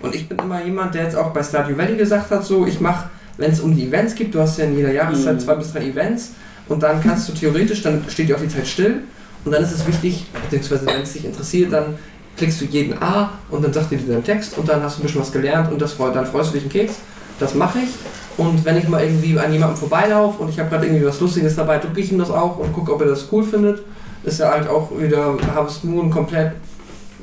Und 0.00 0.14
ich 0.14 0.28
bin 0.28 0.38
immer 0.38 0.62
jemand, 0.64 0.94
der 0.94 1.04
jetzt 1.04 1.16
auch 1.16 1.30
bei 1.32 1.42
Stardew 1.42 1.76
Valley 1.76 1.96
gesagt 1.96 2.30
hat, 2.30 2.44
so 2.44 2.66
ich 2.66 2.80
mache, 2.80 3.08
wenn 3.38 3.50
es 3.50 3.60
um 3.60 3.74
die 3.74 3.86
Events 3.86 4.14
geht, 4.14 4.34
du 4.34 4.40
hast 4.40 4.58
ja 4.58 4.64
in 4.64 4.76
jeder 4.76 4.92
Jahreszeit 4.92 5.34
Mhm. 5.36 5.40
zwei 5.40 5.54
bis 5.56 5.72
drei 5.72 5.86
Events 5.86 6.32
und 6.68 6.82
dann 6.82 7.02
kannst 7.02 7.28
du 7.28 7.32
theoretisch, 7.32 7.82
dann 7.82 8.04
steht 8.08 8.28
ja 8.28 8.36
auch 8.36 8.40
die 8.40 8.48
Zeit 8.48 8.66
still 8.66 9.02
und 9.44 9.52
dann 9.52 9.62
ist 9.62 9.72
es 9.72 9.86
wichtig, 9.86 10.26
beziehungsweise 10.42 10.86
wenn 10.86 11.02
es 11.02 11.12
dich 11.12 11.24
interessiert, 11.24 11.72
dann 11.72 11.96
klickst 12.36 12.60
du 12.60 12.64
jeden 12.66 13.00
A 13.02 13.30
und 13.50 13.64
dann 13.64 13.72
sagt 13.72 13.90
dir 13.90 13.98
deinen 13.98 14.24
Text 14.24 14.56
und 14.58 14.68
dann 14.68 14.82
hast 14.82 14.98
du 14.98 15.02
ein 15.02 15.06
bisschen 15.06 15.20
was 15.22 15.32
gelernt 15.32 15.72
und 15.72 15.80
das, 15.80 15.96
dann 15.96 16.26
freust 16.26 16.50
du 16.50 16.54
dich 16.54 16.62
einen 16.62 16.72
Keks. 16.72 16.94
Das 17.38 17.54
mache 17.54 17.78
ich. 17.78 17.88
Und 18.36 18.64
wenn 18.64 18.76
ich 18.76 18.88
mal 18.88 19.02
irgendwie 19.02 19.38
an 19.38 19.52
jemandem 19.52 19.76
vorbeilaufe 19.78 20.42
und 20.42 20.50
ich 20.50 20.58
habe 20.58 20.68
gerade 20.68 20.86
irgendwie 20.86 21.06
was 21.06 21.20
Lustiges 21.20 21.56
dabei, 21.56 21.78
drücke 21.78 22.00
ich 22.00 22.12
ihm 22.12 22.18
das 22.18 22.30
auch 22.30 22.58
und 22.58 22.72
gucke, 22.72 22.92
ob 22.92 23.00
er 23.00 23.08
das 23.08 23.26
cool 23.32 23.42
findet. 23.42 23.82
Ist 24.24 24.40
ja 24.40 24.50
halt 24.50 24.68
auch 24.68 24.90
wieder 24.98 25.36
Harvest 25.54 25.84
Moon 25.84 26.10
komplett 26.10 26.52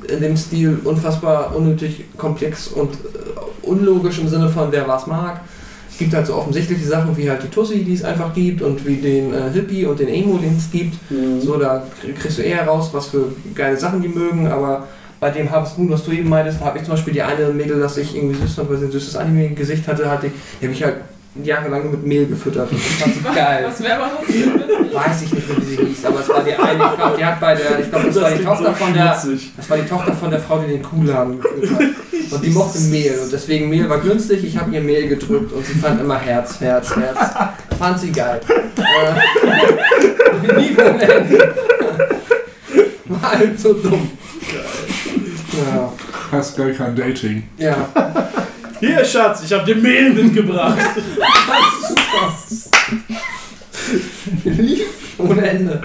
in 0.08 0.20
dem 0.20 0.36
Stil 0.36 0.80
unfassbar 0.84 1.54
unnötig 1.54 2.04
komplex 2.16 2.68
und 2.68 2.94
äh, 2.94 3.66
unlogisch 3.66 4.18
im 4.18 4.28
Sinne 4.28 4.48
von 4.48 4.70
wer 4.72 4.86
was 4.88 5.06
mag. 5.06 5.40
Es 5.90 5.98
gibt 5.98 6.12
halt 6.12 6.26
so 6.26 6.34
offensichtliche 6.34 6.84
Sachen 6.84 7.16
wie 7.16 7.30
halt 7.30 7.44
die 7.44 7.48
Tussi, 7.48 7.84
die 7.84 7.94
es 7.94 8.02
einfach 8.02 8.34
gibt 8.34 8.62
und 8.62 8.84
wie 8.84 8.96
den 8.96 9.32
äh, 9.32 9.50
Hippie 9.52 9.86
und 9.86 10.00
den 10.00 10.08
Emo, 10.08 10.38
den 10.38 10.56
es 10.56 10.70
gibt. 10.70 10.96
So, 11.40 11.56
da 11.56 11.84
kriegst 12.18 12.38
du 12.38 12.42
eher 12.42 12.66
raus, 12.66 12.90
was 12.92 13.06
für 13.06 13.26
geile 13.54 13.76
Sachen 13.76 14.02
die 14.02 14.08
mögen, 14.08 14.48
aber 14.48 14.88
bei 15.24 15.30
dem 15.30 15.50
Harvest 15.50 15.78
Moon, 15.78 15.88
was 15.88 16.04
du 16.04 16.12
eben 16.12 16.28
meintest, 16.28 16.60
habe 16.60 16.76
ich 16.76 16.84
zum 16.84 16.92
Beispiel 16.92 17.14
die 17.14 17.22
eine 17.22 17.46
Mädel, 17.46 17.80
das 17.80 17.96
ich 17.96 18.14
irgendwie 18.14 18.34
süß 18.34 18.56
fand, 18.56 18.68
weil 18.68 18.76
sie 18.76 18.84
ein 18.84 18.90
süßes 18.90 19.16
Anime-Gesicht 19.16 19.88
hatte, 19.88 20.10
hatte 20.10 20.26
ich, 20.26 20.32
die 20.60 20.66
habe 20.66 20.74
ich 20.74 20.84
halt 20.84 20.96
jahrelang 21.42 21.90
mit 21.90 22.04
Mehl 22.04 22.26
gefüttert. 22.26 22.68
Das 22.70 22.78
fand 22.78 23.16
ich 23.16 23.34
geil. 23.34 23.64
Was 23.66 23.82
wäre 23.82 23.94
aber 23.94 24.08
noch 24.08 24.20
Weiß 24.20 25.22
ich 25.22 25.32
nicht 25.32 25.48
wie 25.48 25.64
sie 25.64 25.76
hieß, 25.76 26.04
aber 26.04 26.20
es 26.20 26.28
war 26.28 26.44
die 26.44 26.52
eine, 26.52 26.84
ich 26.84 26.96
glaube, 26.96 27.16
die 27.16 27.24
hat 27.24 27.40
bei 27.40 27.54
der, 27.54 27.80
ich 27.80 27.88
glaube, 27.88 28.06
das, 28.08 28.20
war 28.20 28.30
die 28.32 28.44
Tochter 28.44 28.66
so 28.66 28.72
von 28.74 28.92
der, 28.92 29.04
das 29.56 29.70
war 29.70 29.76
die 29.78 29.88
Tochter 29.88 30.12
von 30.12 30.30
der 30.30 30.40
Frau, 30.40 30.58
die 30.58 30.72
den 30.72 30.82
Kuhladen 30.82 31.40
geführt 31.40 31.70
hat. 31.70 31.80
Und 32.30 32.44
die 32.44 32.50
mochte 32.50 32.78
Mehl 32.80 33.18
und 33.22 33.32
deswegen 33.32 33.70
Mehl 33.70 33.88
war 33.88 34.00
günstig, 34.00 34.44
ich 34.44 34.58
habe 34.58 34.74
ihr 34.74 34.82
Mehl 34.82 35.08
gedrückt 35.08 35.54
und 35.54 35.64
sie 35.64 35.72
fand 35.72 36.02
immer 36.02 36.18
Herz, 36.18 36.60
Herz, 36.60 36.94
Herz. 36.94 37.18
Fand 37.78 37.98
sie 37.98 38.12
geil. 38.12 38.42
Äh, 38.76 40.60
nie. 40.60 40.76
War 43.06 43.32
halt 43.38 43.58
so 43.58 43.72
dumm. 43.72 44.10
Ja. 45.56 45.92
Pascal 46.30 46.72
kann 46.72 46.96
Dating. 46.96 47.44
Ja. 47.58 47.76
Hier, 48.80 49.04
Schatz, 49.04 49.42
ich 49.44 49.52
habe 49.52 49.64
dir 49.64 49.76
Mehl 49.76 50.12
mitgebracht. 50.12 50.78
Lief 54.44 54.86
ohne 55.18 55.46
Ende. 55.48 55.82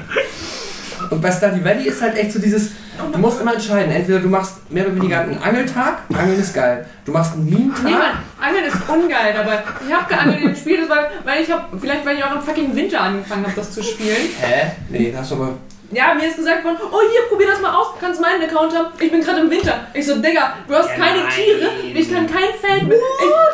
Und 1.10 1.22
bei 1.22 1.32
Stardew 1.32 1.64
Valley 1.64 1.88
ist 1.88 2.02
halt 2.02 2.18
echt 2.18 2.32
so 2.34 2.40
dieses, 2.40 2.72
du 3.12 3.18
musst 3.20 3.42
immer 3.42 3.54
entscheiden, 3.54 3.92
entweder 3.92 4.20
du 4.20 4.28
machst 4.30 4.70
mehr 4.72 4.86
oder 4.86 4.96
weniger 4.96 5.22
einen 5.22 5.38
Angeltag, 5.42 6.00
Angeln 6.14 6.40
ist 6.40 6.54
geil. 6.54 6.86
Du 7.06 7.12
machst 7.12 7.34
einen 7.34 7.46
Nee, 7.46 7.56
Minentag. 7.56 7.84
Mann, 7.84 8.18
Angeln 8.40 8.66
ist 8.66 8.76
ungeil, 8.88 9.36
aber 9.38 9.64
ich 9.88 9.94
habe 9.94 10.08
geangelt 10.10 10.40
in 10.42 10.48
dem 10.48 10.56
Spiel, 10.56 10.78
das 10.82 10.90
war, 10.90 11.06
weil 11.24 11.44
ich 11.44 11.52
habe, 11.52 11.78
vielleicht 11.80 12.06
weil 12.06 12.18
ich 12.18 12.24
auch 12.24 12.36
im 12.36 12.42
fucking 12.42 12.76
Winter 12.76 13.02
angefangen 13.02 13.44
habe, 13.44 13.54
das 13.56 13.72
zu 13.72 13.84
spielen. 13.84 14.30
Hä? 14.40 14.72
Nee, 14.90 15.12
das 15.12 15.22
hast 15.22 15.32
du 15.32 15.36
aber. 15.36 15.54
Ja, 15.92 16.14
mir 16.14 16.28
ist 16.28 16.36
gesagt 16.36 16.64
worden, 16.64 16.78
oh 16.92 17.02
hier, 17.12 17.22
probier 17.30 17.48
das 17.48 17.62
mal 17.62 17.74
aus, 17.74 17.96
kannst 18.00 18.22
meinen 18.22 18.44
Account 18.44 18.76
haben, 18.76 18.94
ich 19.00 19.12
bin 19.12 19.22
gerade 19.22 19.42
im 19.42 19.50
Winter. 19.50 19.88
Ich 19.94 20.06
so, 20.06 20.16
Digga, 20.18 20.58
du 20.68 20.76
hast 20.76 20.90
keine 20.90 21.28
Tiere, 21.30 21.70
ich 21.94 22.14
kann 22.14 22.28
kein 22.28 22.54
Feld 22.62 22.88
mit, 22.88 23.00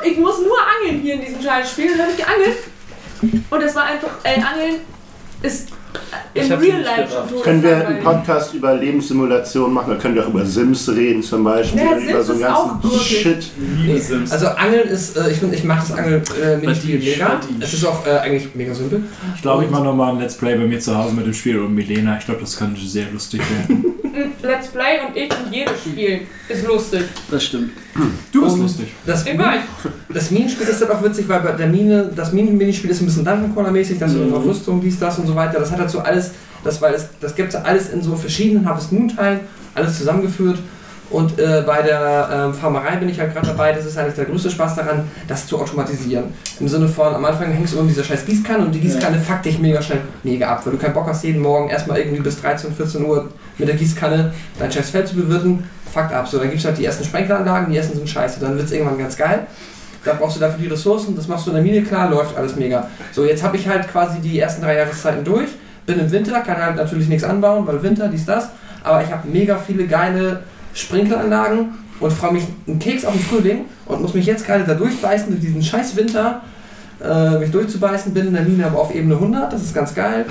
ich, 0.03 0.11
ich 0.11 0.17
muss 0.17 0.39
nur 0.39 0.57
angeln 0.59 0.99
hier 0.99 1.14
in 1.14 1.22
diesem 1.22 1.41
scheiß 1.41 1.72
Spiel. 1.72 1.91
Dann 1.91 2.01
habe 2.01 2.11
ich 2.11 2.17
geangelt. 2.17 2.57
Und 3.49 3.61
es 3.61 3.75
war 3.75 3.85
einfach, 3.85 4.09
ey, 4.23 4.35
Angeln 4.35 4.81
ist 5.41 5.69
im 6.33 6.51
hab's 6.51 6.64
Real 6.64 6.77
nicht 6.77 6.85
Life 6.85 7.14
schon 7.30 7.41
Können 7.41 7.64
wir 7.64 7.88
einen. 7.88 8.03
Podcast 8.03 8.53
über 8.53 8.74
Lebenssimulation 8.75 9.74
machen? 9.74 9.91
Da 9.91 9.95
können 9.95 10.15
wir 10.15 10.25
auch 10.25 10.30
über 10.30 10.45
Sims 10.45 10.90
reden 10.90 11.24
zum 11.24 11.43
Beispiel. 11.43 11.82
Ja, 11.82 11.98
über 11.98 12.24
Sims 12.24 12.27
so 12.27 12.33
einen 12.33 12.41
ist 12.41 12.48
auch 12.48 12.82
ganzen. 12.82 12.99
Shit. 12.99 13.51
Sims. 14.01 14.32
Also 14.32 14.48
Angeln 14.48 14.88
ist, 14.90 15.17
äh, 15.17 15.32
ich 15.32 15.38
finde, 15.38 15.56
ich 15.56 15.64
mag 15.64 15.80
das 15.80 15.98
Angeln 15.98 16.24
äh, 16.41 16.57
Minispiel 16.57 16.98
Badisch, 16.98 17.17
mega. 17.17 17.40
Es 17.59 17.74
ist 17.74 17.85
auch 17.85 18.06
äh, 18.06 18.11
eigentlich 18.19 18.53
mega 18.56 18.74
simpel. 18.74 19.03
Ich 19.35 19.41
glaube, 19.41 19.65
ich 19.65 19.69
mache 19.69 19.83
nochmal 19.83 20.14
ein 20.14 20.19
Let's 20.19 20.35
Play 20.35 20.56
bei 20.56 20.65
mir 20.65 20.80
zu 20.80 20.95
Hause 20.98 21.14
mit 21.14 21.25
dem 21.25 21.33
Spiel 21.33 21.59
und 21.59 21.74
Milena. 21.74 22.17
Ich 22.17 22.25
glaube, 22.25 22.41
das 22.41 22.57
kann 22.57 22.75
sehr 22.75 23.06
lustig 23.11 23.41
werden. 23.41 23.85
Let's 24.41 24.67
Play 24.67 24.99
und 25.07 25.15
ich 25.15 25.30
und 25.32 25.53
jedes 25.53 25.80
Spiel 25.82 26.22
ist 26.49 26.65
lustig. 26.65 27.03
Das 27.30 27.43
stimmt. 27.43 27.72
Du 28.32 28.41
bist 28.43 28.56
Und 28.56 28.61
lustig. 28.64 28.88
Das, 29.06 29.24
das 30.14 30.32
Minenspiel 30.32 30.67
ist 30.67 30.82
halt 30.82 30.91
auch 30.91 31.03
witzig, 31.03 31.30
weil 31.30 31.40
bei 31.40 31.51
der 31.53 31.67
Mine, 31.67 32.09
das 32.14 32.33
Minen-Minispiel 32.33 32.90
ist 32.90 33.01
ein 33.01 33.06
bisschen 33.06 33.24
Dungeon-Crawler-mäßig, 33.25 33.98
dass 33.99 34.11
du 34.11 34.17
Mhm. 34.19 34.32
dann 34.32 34.32
noch 34.32 34.45
Rüstung, 34.45 34.82
dies, 34.82 34.99
das 34.99 35.17
und 35.19 35.27
so 35.27 35.35
weiter. 35.35 35.59
Das 35.59 35.72
hat 35.72 35.80
dazu 35.80 35.99
alles, 36.01 36.32
das, 36.64 36.82
weil 36.82 36.93
es, 36.93 37.07
das 37.22 37.33
gibt 37.35 37.49
es 37.53 37.56
alles 37.56 37.90
in 37.91 38.01
so 38.01 38.15
verschiedenen 38.15 38.65
Harvest 38.67 38.91
Moon-Teilen, 38.91 39.40
alles 39.74 39.98
zusammengeführt. 39.98 40.59
Und 41.09 41.38
äh, 41.40 41.64
bei 41.66 41.82
der 41.82 42.30
ähm, 42.34 42.53
Farmerei 42.53 42.95
bin 42.95 43.09
ich 43.09 43.19
halt 43.19 43.34
gerade 43.34 43.48
dabei, 43.48 43.72
das 43.74 43.85
ist 43.85 43.98
eigentlich 43.98 44.16
der 44.16 44.25
größte 44.25 44.50
Spaß 44.50 44.75
daran, 44.75 45.09
das 45.27 45.45
zu 45.48 45.59
automatisieren. 45.59 46.25
Im 46.59 46.67
Sinne 46.67 46.88
von, 46.88 47.14
am 47.14 47.24
Anfang 47.24 47.51
hängst 47.51 47.74
du 47.74 47.80
um 47.80 47.88
dieser 47.88 48.03
scheiß 48.03 48.25
Gießkanne 48.25 48.66
und 48.66 48.74
die 48.74 48.80
Gießkanne 48.80 49.19
fuckt 49.19 49.45
dich 49.45 49.59
mega 49.59 49.82
schnell 49.82 50.01
mega 50.24 50.48
ab, 50.48 50.66
weil 50.66 50.74
du 50.74 50.80
keinen 50.80 50.93
Bock 50.93 51.08
hast, 51.08 51.24
jeden 51.24 51.42
Morgen 51.42 51.69
erstmal 51.69 52.00
irgendwie 52.00 52.22
bis 52.22 52.42
13, 52.42 52.74
14 52.74 53.06
Uhr 53.06 53.30
mit 53.58 53.67
der 53.67 53.75
Gießkanne 53.75 54.34
dein 54.58 54.72
scheiß 54.72 54.90
Feld 54.90 55.08
zu 55.08 55.16
bewirten. 55.16 55.64
Fuckt 55.93 56.11
ab. 56.11 56.27
So, 56.27 56.40
dann 56.40 56.48
gibt 56.48 56.59
es 56.59 56.66
halt 56.66 56.77
die 56.77 56.85
ersten 56.85 57.06
Sprenkleranlagen, 57.06 57.72
die 57.72 57.77
ersten 57.77 57.95
sind 57.95 58.09
scheiße, 58.09 58.40
dann 58.40 58.58
wird 58.58 58.66
es 58.66 58.72
irgendwann 58.72 58.98
ganz 58.98 59.16
geil. 59.16 59.45
Da 60.03 60.14
brauchst 60.14 60.35
du 60.35 60.40
dafür 60.40 60.59
die 60.59 60.67
Ressourcen, 60.67 61.16
das 61.16 61.27
machst 61.27 61.45
du 61.45 61.51
in 61.51 61.56
der 61.56 61.64
Mine 61.64 61.84
klar, 61.84 62.09
läuft 62.09 62.38
alles 62.38 62.56
mega. 62.56 62.90
So, 63.11 63.25
jetzt 63.25 63.43
habe 63.43 63.58
ich 63.58 63.67
halt 63.67 63.88
quasi 63.88 64.19
die 64.19 64.40
ersten 64.40 64.61
drei 64.61 64.77
Jahreszeiten 64.77 65.24
durch, 65.24 65.50
bin 65.85 66.00
im 66.00 66.11
Winter, 66.11 66.42
kann 66.42 66.58
halt 66.58 66.75
natürlich 66.75 67.08
nichts 67.08 67.24
anbauen, 67.24 67.66
weil 67.66 67.82
Winter, 67.82 68.08
dies, 68.08 68.25
das, 68.25 68.50
aber 68.84 69.03
ich 69.03 69.11
habe 69.11 69.27
mega 69.27 69.58
viele 69.58 69.88
geile 69.88 70.43
Sprinkleranlagen 70.75 71.69
und 71.99 72.13
freue 72.13 72.33
mich 72.33 72.43
einen 72.67 72.77
Keks 72.77 73.05
auf 73.05 73.13
den 73.13 73.21
Frühling 73.21 73.65
und 73.85 74.01
muss 74.01 74.13
mich 74.13 74.25
jetzt 74.25 74.45
gerade 74.45 74.63
da 74.63 74.75
durchbeißen 74.75 75.29
durch 75.29 75.41
diesen 75.41 75.63
scheiß 75.63 75.95
Winter, 75.95 76.41
äh, 77.03 77.39
mich 77.39 77.49
durchzubeißen, 77.49 78.13
bin 78.13 78.27
in 78.27 78.33
der 78.33 78.43
Mine 78.43 78.67
aber 78.67 78.79
auf 78.79 78.93
Ebene 78.93 79.15
100, 79.15 79.51
das 79.51 79.63
ist 79.63 79.73
ganz 79.73 79.95
geil. 79.95 80.25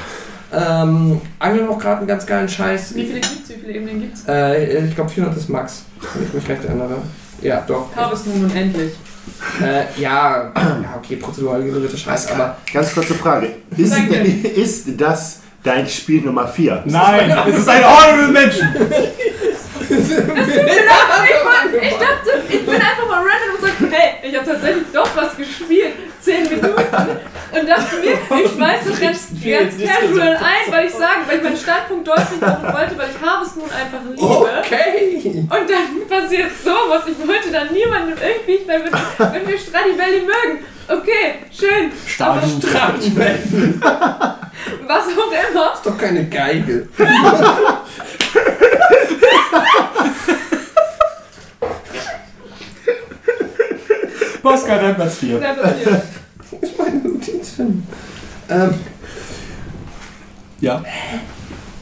Ähm, 0.52 1.20
Angeln 1.38 1.68
auch 1.68 1.78
gerade 1.78 1.98
einen 1.98 2.06
ganz 2.06 2.26
geilen 2.26 2.48
Scheiß. 2.48 2.94
Wie 2.94 3.06
viele 3.06 3.20
gibt's? 3.20 3.48
Wie 3.48 3.54
viele 3.54 3.72
Ebenen 3.72 4.00
gibt's? 4.02 4.22
Äh, 4.28 4.86
ich 4.86 4.94
glaube 4.94 5.10
400 5.10 5.36
ist 5.36 5.48
Max, 5.48 5.84
wenn 6.14 6.24
ich 6.24 6.32
mich 6.32 6.48
recht 6.48 6.64
erinnere. 6.64 6.98
Ja, 7.42 7.64
doch. 7.66 7.88
Harvest 7.96 8.26
Moon 8.28 8.44
unendlich. 8.44 8.92
Äh, 9.60 10.00
ja, 10.00 10.52
ja, 10.54 10.94
okay, 10.96 11.16
prozedural 11.16 11.62
generierte 11.62 11.96
Scheiß, 11.96 12.30
aber 12.32 12.58
Ganz 12.72 12.92
kurze 12.92 13.14
Frage. 13.14 13.48
Ist, 13.76 13.92
Danke. 13.92 14.14
ist 14.48 15.00
das 15.00 15.40
dein 15.62 15.88
Spiel 15.88 16.22
Nummer 16.22 16.46
4? 16.46 16.82
Nein, 16.86 17.34
es 17.48 17.58
ist 17.58 17.68
Horde 17.68 18.22
mit 18.22 18.32
Menschen. 18.32 18.68
Ich 21.82 21.92
dachte, 21.98 22.42
ich 22.48 22.66
bin 22.66 22.74
einfach 22.74 23.08
mal 23.08 23.18
random 23.18 23.54
und 23.54 23.60
sagte, 23.60 23.88
hey, 23.90 24.28
ich 24.28 24.36
habe 24.36 24.46
tatsächlich 24.46 24.84
doch 24.92 25.08
was 25.16 25.36
gespielt. 25.36 25.92
10 26.20 26.42
Minuten. 26.44 26.68
Und 27.52 27.68
dachte 27.68 27.96
mir, 28.00 28.18
ich 28.44 28.50
schmeiß 28.52 28.80
das 28.88 29.00
ganz, 29.00 29.28
ganz 29.44 29.76
casual 29.78 30.36
ein, 30.36 30.72
weil 30.72 30.86
ich 30.86 30.92
sagen, 30.92 31.20
weil 31.26 31.36
ich 31.36 31.42
meinen 31.42 31.56
Standpunkt 31.56 32.08
deutlich 32.08 32.40
machen 32.40 32.72
wollte, 32.72 32.98
weil 32.98 33.10
ich 33.10 33.20
Harvest 33.26 33.56
Moon 33.56 33.70
einfach 33.70 34.00
liebe. 34.10 34.22
okay. 34.22 35.20
Und 35.24 35.50
dann 35.50 36.08
passiert 36.08 36.50
sowas. 36.62 37.02
Ich 37.06 37.28
wollte 37.28 37.50
dann 37.52 37.72
niemandem 37.72 38.16
irgendwie, 38.18 38.66
wenn 38.66 38.84
wir, 38.84 38.92
wenn 39.32 39.46
wir 39.46 39.58
Stradivelli 39.58 40.20
mögen. 40.22 40.64
Okay, 40.88 41.36
schön. 41.50 41.92
Strahlenwellen. 42.06 43.80
Was 44.86 45.04
auch 45.06 45.32
immer. 45.50 45.72
Ist 45.74 45.86
doch 45.86 45.96
keine 45.98 46.24
Geige. 46.26 46.88
Pascal, 54.42 54.78
dein 54.80 54.94
Platz 54.94 55.16
4. 55.16 55.40
Da 55.40 55.54
passiert. 55.54 56.02
Wo 56.50 56.56
ist 56.60 56.78
meine 56.78 56.96
Notiz 56.98 57.56
hin? 57.56 57.86
Ähm, 58.48 58.74
Ja. 60.60 60.82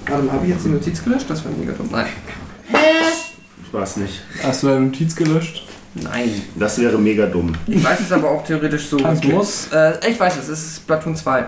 warte 0.07 0.23
mal, 0.25 0.33
habe 0.35 0.47
ich 0.47 0.53
jetzt 0.53 0.65
die 0.65 0.69
Notiz 0.71 1.03
gelöscht? 1.03 1.27
Das 1.29 1.45
war 1.45 1.53
mega 1.53 1.73
dumm. 1.73 1.89
Nein. 1.91 2.07
Ich 3.67 3.73
weiß 3.75 3.97
nicht. 3.99 4.23
Hast 4.43 4.63
du 4.63 4.69
deine 4.69 4.87
Notiz 4.87 5.17
gelöscht? 5.17 5.67
Nein. 5.95 6.31
Das 6.57 6.79
wäre 6.81 6.99
mega 6.99 7.27
dumm. 7.27 7.53
Ich 7.67 7.83
weiß 7.85 8.01
es 8.01 8.13
aber 8.13 8.31
auch 8.31 8.45
theoretisch 8.45 8.87
so, 8.87 8.99
wie 8.99 9.05
es 9.05 9.23
muss. 9.25 9.69
Äh, 9.73 10.11
ich 10.11 10.19
weiß 10.19 10.37
es, 10.39 10.49
es 10.49 10.65
ist 10.65 10.77
Splatoon 10.77 11.15
2 11.17 11.45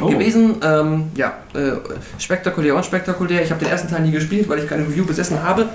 Oh. 0.00 0.06
gewesen. 0.08 0.56
Ähm, 0.64 1.04
ja, 1.14 1.34
äh, 1.54 1.72
spektakulär, 2.18 2.74
unspektakulär. 2.74 3.42
Ich 3.44 3.50
habe 3.52 3.60
den 3.64 3.70
ersten 3.70 3.88
Teil 3.88 4.00
nie 4.02 4.10
gespielt, 4.10 4.48
weil 4.48 4.58
ich 4.58 4.68
keine 4.68 4.82
Review 4.82 5.04
besessen 5.06 5.40
habe. 5.40 5.68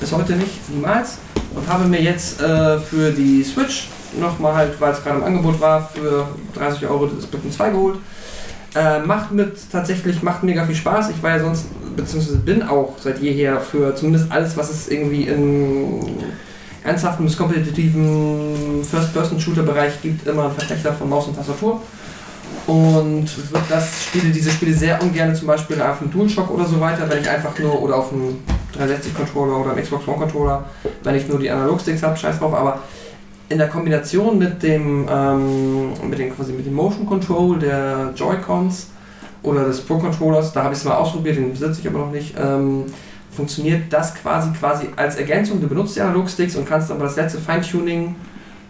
Bis 0.00 0.10
heute 0.12 0.32
nicht, 0.36 0.70
niemals. 0.74 1.18
Und 1.54 1.68
habe 1.68 1.84
mir 1.86 2.00
jetzt 2.00 2.40
äh, 2.40 2.78
für 2.78 3.10
die 3.10 3.44
Switch 3.44 3.88
nochmal 4.18 4.54
halt, 4.54 4.80
weil 4.80 4.92
es 4.92 5.02
gerade 5.04 5.18
im 5.18 5.24
Angebot 5.24 5.60
war, 5.60 5.90
für 5.94 6.28
30 6.54 6.86
Euro 6.88 7.06
das 7.08 7.24
Splatoon 7.24 7.52
2 7.52 7.70
geholt. 7.70 7.98
Äh, 8.74 9.00
macht 9.00 9.32
mit 9.32 9.52
tatsächlich, 9.70 10.22
macht 10.22 10.42
mega 10.42 10.64
viel 10.64 10.76
Spaß. 10.76 11.10
Ich 11.10 11.22
war 11.22 11.30
ja 11.36 11.40
sonst, 11.40 11.66
beziehungsweise 11.96 12.38
bin 12.38 12.62
auch 12.62 12.94
seit 13.02 13.18
jeher 13.20 13.60
für 13.60 13.94
zumindest 13.96 14.30
alles, 14.32 14.56
was 14.56 14.70
es 14.70 14.88
irgendwie 14.88 15.24
in 15.24 16.00
ernsthaften 16.84 17.24
bis 17.24 17.36
kompetitiven 17.36 18.84
First-Person-Shooter-Bereich 18.84 20.00
gibt, 20.02 20.26
immer 20.26 20.46
ein 20.46 20.52
Verfechter 20.52 20.92
von 20.92 21.08
Maus 21.08 21.26
und 21.26 21.36
Tastatur. 21.36 21.80
Und 22.66 23.26
wird 23.52 23.62
das 23.68 24.04
Spiele, 24.04 24.30
diese 24.30 24.50
Spiele 24.50 24.74
sehr 24.74 25.02
ungern 25.02 25.34
zum 25.34 25.46
Beispiel 25.46 25.80
auf 25.82 25.98
dem 25.98 26.10
DualShock 26.10 26.50
oder 26.50 26.64
so 26.64 26.80
weiter, 26.80 27.08
wenn 27.08 27.20
ich 27.20 27.28
einfach 27.28 27.58
nur, 27.58 27.80
oder 27.82 27.96
auf 27.96 28.12
einem 28.12 28.38
360-Controller 28.78 29.60
oder 29.60 29.72
einem 29.72 29.82
Xbox 29.82 30.06
One-Controller, 30.06 30.64
wenn 31.02 31.14
ich 31.14 31.28
nur 31.28 31.38
die 31.38 31.50
Analog-Sticks 31.50 32.02
habe, 32.02 32.16
scheiß 32.16 32.38
drauf, 32.38 32.54
aber 32.54 32.80
in 33.48 33.58
der 33.58 33.68
Kombination 33.68 34.38
mit 34.38 34.62
dem, 34.62 35.06
ähm, 35.10 36.08
mit 36.08 36.18
dem 36.18 36.34
quasi 36.34 36.52
mit 36.52 36.64
dem 36.64 36.74
Motion 36.74 37.06
Control 37.06 37.58
der 37.58 38.12
Joy-Cons 38.14 38.88
oder 39.42 39.64
des 39.64 39.80
Pro-Controllers, 39.80 40.52
da 40.52 40.62
habe 40.62 40.74
ich 40.74 40.80
es 40.80 40.84
mal 40.84 40.94
ausprobiert, 40.94 41.36
den 41.36 41.50
besitze 41.50 41.80
ich 41.80 41.88
aber 41.88 41.98
noch 41.98 42.12
nicht, 42.12 42.34
ähm, 42.40 42.84
funktioniert 43.30 43.92
das 43.92 44.14
quasi 44.14 44.50
quasi 44.58 44.88
als 44.96 45.16
Ergänzung. 45.16 45.60
Du 45.60 45.68
benutzt 45.68 45.96
die 45.96 46.00
Analog-Sticks 46.00 46.56
und 46.56 46.68
kannst 46.68 46.90
aber 46.90 47.04
das 47.04 47.16
letzte 47.16 47.38
Feintuning 47.38 48.14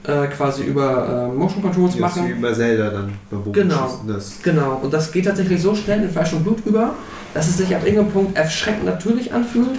äh, 0.04 0.26
quasi 0.28 0.64
über 0.64 1.30
äh, 1.30 1.36
Motion 1.36 1.62
Controls 1.62 1.94
ist 1.94 2.00
machen. 2.00 2.28
wie 2.28 2.40
bei 2.40 2.52
Zelda 2.52 2.90
dann. 2.90 3.12
Bei 3.30 3.50
Genau. 3.52 4.00
Genau, 4.42 4.80
und 4.82 4.92
das 4.92 5.12
geht 5.12 5.26
tatsächlich 5.26 5.60
so 5.60 5.74
schnell 5.74 6.02
in 6.02 6.10
Fleisch 6.10 6.32
und 6.32 6.42
Blut 6.42 6.64
über, 6.64 6.94
dass 7.34 7.48
es 7.48 7.58
sich 7.58 7.74
ab 7.74 7.82
irgendeinem 7.84 8.12
Punkt 8.12 8.36
erschreckend 8.36 8.86
natürlich 8.86 9.32
anfühlt 9.32 9.78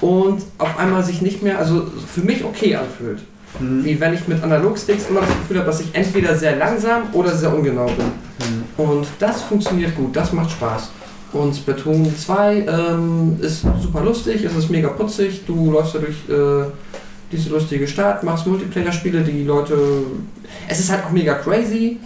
und 0.00 0.42
auf 0.58 0.78
einmal 0.78 1.02
sich 1.04 1.22
nicht 1.22 1.42
mehr, 1.42 1.58
also 1.58 1.86
für 2.06 2.22
mich 2.22 2.44
okay 2.44 2.76
anfühlt. 2.76 3.20
Mhm. 3.60 3.84
Wie 3.84 4.00
wenn 4.00 4.14
ich 4.14 4.28
mit 4.28 4.42
Analogsticks 4.42 5.08
immer 5.08 5.20
das 5.20 5.30
Gefühl 5.30 5.58
habe, 5.58 5.66
dass 5.66 5.80
ich 5.80 5.94
entweder 5.94 6.34
sehr 6.34 6.56
langsam 6.56 7.02
oder 7.12 7.34
sehr 7.34 7.54
ungenau 7.54 7.86
bin. 7.86 8.06
Mhm. 8.06 8.64
Und 8.76 9.06
das 9.18 9.42
funktioniert 9.42 9.94
gut, 9.96 10.14
das 10.14 10.32
macht 10.32 10.50
Spaß. 10.50 10.90
Und 11.32 11.54
Splatoon 11.54 12.16
2 12.16 12.66
ähm, 12.66 13.36
ist 13.40 13.62
super 13.82 14.02
lustig, 14.02 14.44
es 14.44 14.54
ist 14.56 14.70
mega 14.70 14.88
putzig, 14.88 15.44
du 15.46 15.70
läufst 15.70 15.94
da 15.94 15.98
durch 15.98 16.16
äh, 16.28 16.70
diese 17.30 17.50
lustige 17.50 17.86
Stadt, 17.86 18.22
machst 18.22 18.46
Multiplayer-Spiele, 18.46 19.22
die 19.22 19.44
Leute. 19.44 19.76
Es 20.68 20.80
ist 20.80 20.90
halt 20.90 21.04
auch 21.04 21.10
mega 21.10 21.34
crazy 21.34 21.98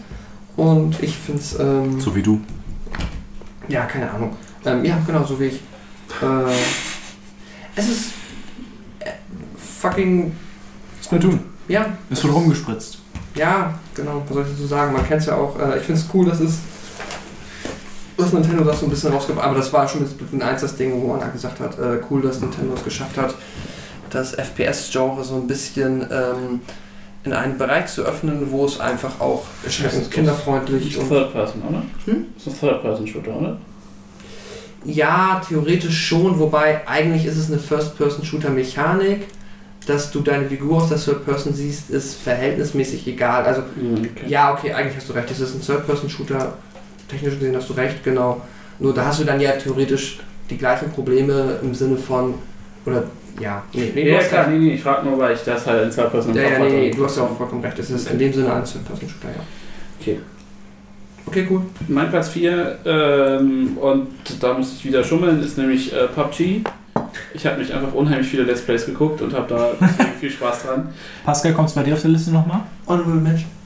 und 0.57 1.01
ich 1.03 1.17
finde 1.17 1.41
es. 1.41 1.59
Ähm, 1.61 2.01
So 2.01 2.15
wie 2.17 2.23
du. 2.23 2.41
ja, 3.69 3.85
keine 3.85 4.11
Ahnung. 4.11 4.37
Ähm, 4.65 4.85
ja, 4.85 4.99
genau, 5.07 5.23
so 5.25 5.39
wie 5.39 5.47
ich. 5.47 5.55
Äh, 6.21 6.53
es 7.77 7.89
ist 7.89 8.07
äh, 9.01 9.11
fucking. 9.57 10.33
Splatoon. 11.05 11.41
Ja, 11.69 11.87
Es 12.11 12.23
wird 12.25 12.35
rumgespritzt. 12.35 12.99
ja, 13.37 13.79
genau, 13.95 14.23
was 14.27 14.35
soll 14.35 14.45
ich 14.45 14.51
dazu 14.53 14.67
sagen? 14.67 14.93
Man 14.93 15.07
kennt 15.07 15.21
es 15.21 15.27
ja 15.29 15.37
auch. 15.37 15.57
Äh, 15.61 15.79
ich 15.79 15.85
finde 15.85 16.01
es 16.01 16.09
cool, 16.13 16.27
dass 16.27 16.41
es. 16.41 16.59
Dass 18.17 18.33
Nintendo 18.33 18.63
das 18.65 18.81
so 18.81 18.87
ein 18.87 18.91
bisschen 18.91 19.13
rausgibt, 19.13 19.39
aber 19.41 19.55
das 19.57 19.73
war 19.73 19.89
schon 19.89 20.03
mit 20.03 20.11
Splatoon 20.11 20.43
1 20.43 20.61
das 20.61 20.77
Ding, 20.77 20.93
wo 21.01 21.09
man 21.09 21.21
halt 21.23 21.33
gesagt 21.33 21.59
hat, 21.61 21.79
äh, 21.79 21.99
cool, 22.11 22.23
dass 22.23 22.41
Nintendo 22.41 22.75
es 22.75 22.85
geschafft 22.85 23.17
hat, 23.17 23.35
das 24.11 24.35
FPS-Genre 24.35 25.25
so 25.25 25.37
ein 25.37 25.47
bisschen 25.47 26.03
ähm, 26.11 26.61
in 27.25 27.33
einen 27.33 27.57
Bereich 27.57 27.87
zu 27.87 28.03
öffnen, 28.03 28.51
wo 28.51 28.65
es 28.67 28.79
einfach 28.81 29.21
auch 29.21 29.45
kinderfreundlich 30.11 30.99
und 30.99 31.09
Third 31.09 31.33
Person, 31.33 31.63
oder? 31.69 31.83
Hm? 32.07 32.27
Das 32.37 32.47
ist 32.47 32.53
ein 32.63 32.69
Third 32.69 32.83
Person 32.83 33.07
Shooter, 33.07 33.37
oder? 33.37 33.57
Ja, 34.85 35.41
theoretisch 35.49 36.07
schon, 36.09 36.39
wobei 36.39 36.87
eigentlich 36.89 37.25
ist 37.25 37.37
es 37.37 37.49
eine 37.51 37.59
First-Person-Shooter-Mechanik. 37.61 39.27
Dass 39.87 40.13
du 40.13 40.21
deine 40.21 40.47
Figur 40.49 40.77
aus 40.83 40.91
der 40.91 40.99
Third 40.99 41.25
Person 41.25 41.55
siehst, 41.55 41.91
ist 41.91 42.15
verhältnismäßig 42.21 43.07
egal. 43.09 43.45
Also, 43.45 43.63
Okay. 43.81 44.29
ja, 44.29 44.53
okay, 44.53 44.73
eigentlich 44.73 44.97
hast 44.97 45.09
du 45.09 45.13
recht. 45.13 45.29
Es 45.31 45.41
ist 45.41 45.55
ein 45.55 45.61
Third-Person-Shooter. 45.61 46.55
Technisch 47.13 47.35
gesehen 47.35 47.55
hast 47.55 47.69
du 47.69 47.75
recht, 47.75 48.03
genau. 48.03 48.41
Nur 48.79 48.95
da 48.95 49.05
hast 49.05 49.21
du 49.21 49.25
dann 49.25 49.39
ja 49.39 49.53
theoretisch 49.53 50.19
die 50.49 50.57
gleichen 50.57 50.91
Probleme 50.91 51.59
im 51.63 51.75
Sinne 51.75 51.97
von. 51.97 52.35
Oder, 52.87 53.05
ja, 53.39 53.63
nee, 53.73 53.93
nee, 53.95 54.11
Ja, 54.11 54.19
klar, 54.21 54.49
nee, 54.49 54.59
nee, 54.59 54.75
ich 54.75 54.83
frage 54.83 55.07
nur, 55.07 55.19
weil 55.19 55.35
ich 55.35 55.43
das 55.45 55.67
halt 55.67 55.85
in 55.85 55.91
Third 55.91 56.11
Person 56.11 56.35
Ja, 56.35 56.43
ja, 56.43 56.59
nee, 56.59 56.71
nee, 56.71 56.91
du 56.91 57.05
hast 57.05 57.19
ja 57.19 57.25
auch 57.25 57.37
vollkommen 57.37 57.63
recht. 57.63 57.79
Es 57.79 57.91
ist 57.91 58.11
in 58.11 58.19
dem 58.19 58.33
Sinne 58.33 58.53
ein 58.53 58.65
Third-Person-Shooter, 58.65 59.29
ja. 59.29 59.43
Okay. 60.01 60.19
Okay, 61.27 61.47
cool. 61.51 61.63
Mein 61.89 62.11
Platz 62.11 62.31
4, 62.31 62.79
ähm, 62.85 63.77
und 63.79 64.09
da 64.41 64.55
muss 64.55 64.73
ich 64.75 64.85
wieder 64.85 65.05
schummeln, 65.05 65.43
ist 65.43 65.57
nämlich 65.57 65.93
äh, 65.93 66.09
PUBG. 66.09 66.63
Ich 67.35 67.47
habe 67.47 67.59
mich 67.59 67.73
einfach 67.73 67.93
unheimlich 67.93 68.27
viele 68.27 68.43
Let's 68.45 68.63
Plays 68.63 68.87
geguckt 68.87 69.21
und 69.21 69.33
habe 69.35 69.47
da 69.49 69.87
viel 70.21 70.31
Spaß 70.31 70.65
dran. 70.65 70.89
Pascal, 71.25 71.53
kommst 71.53 71.77
du 71.77 71.81
bei 71.81 71.87
dir 71.87 71.95
auf 71.95 72.01
der 72.01 72.11
Liste 72.11 72.33
nochmal? 72.33 72.61
Honorable 72.87 73.21
Mention. 73.21 73.62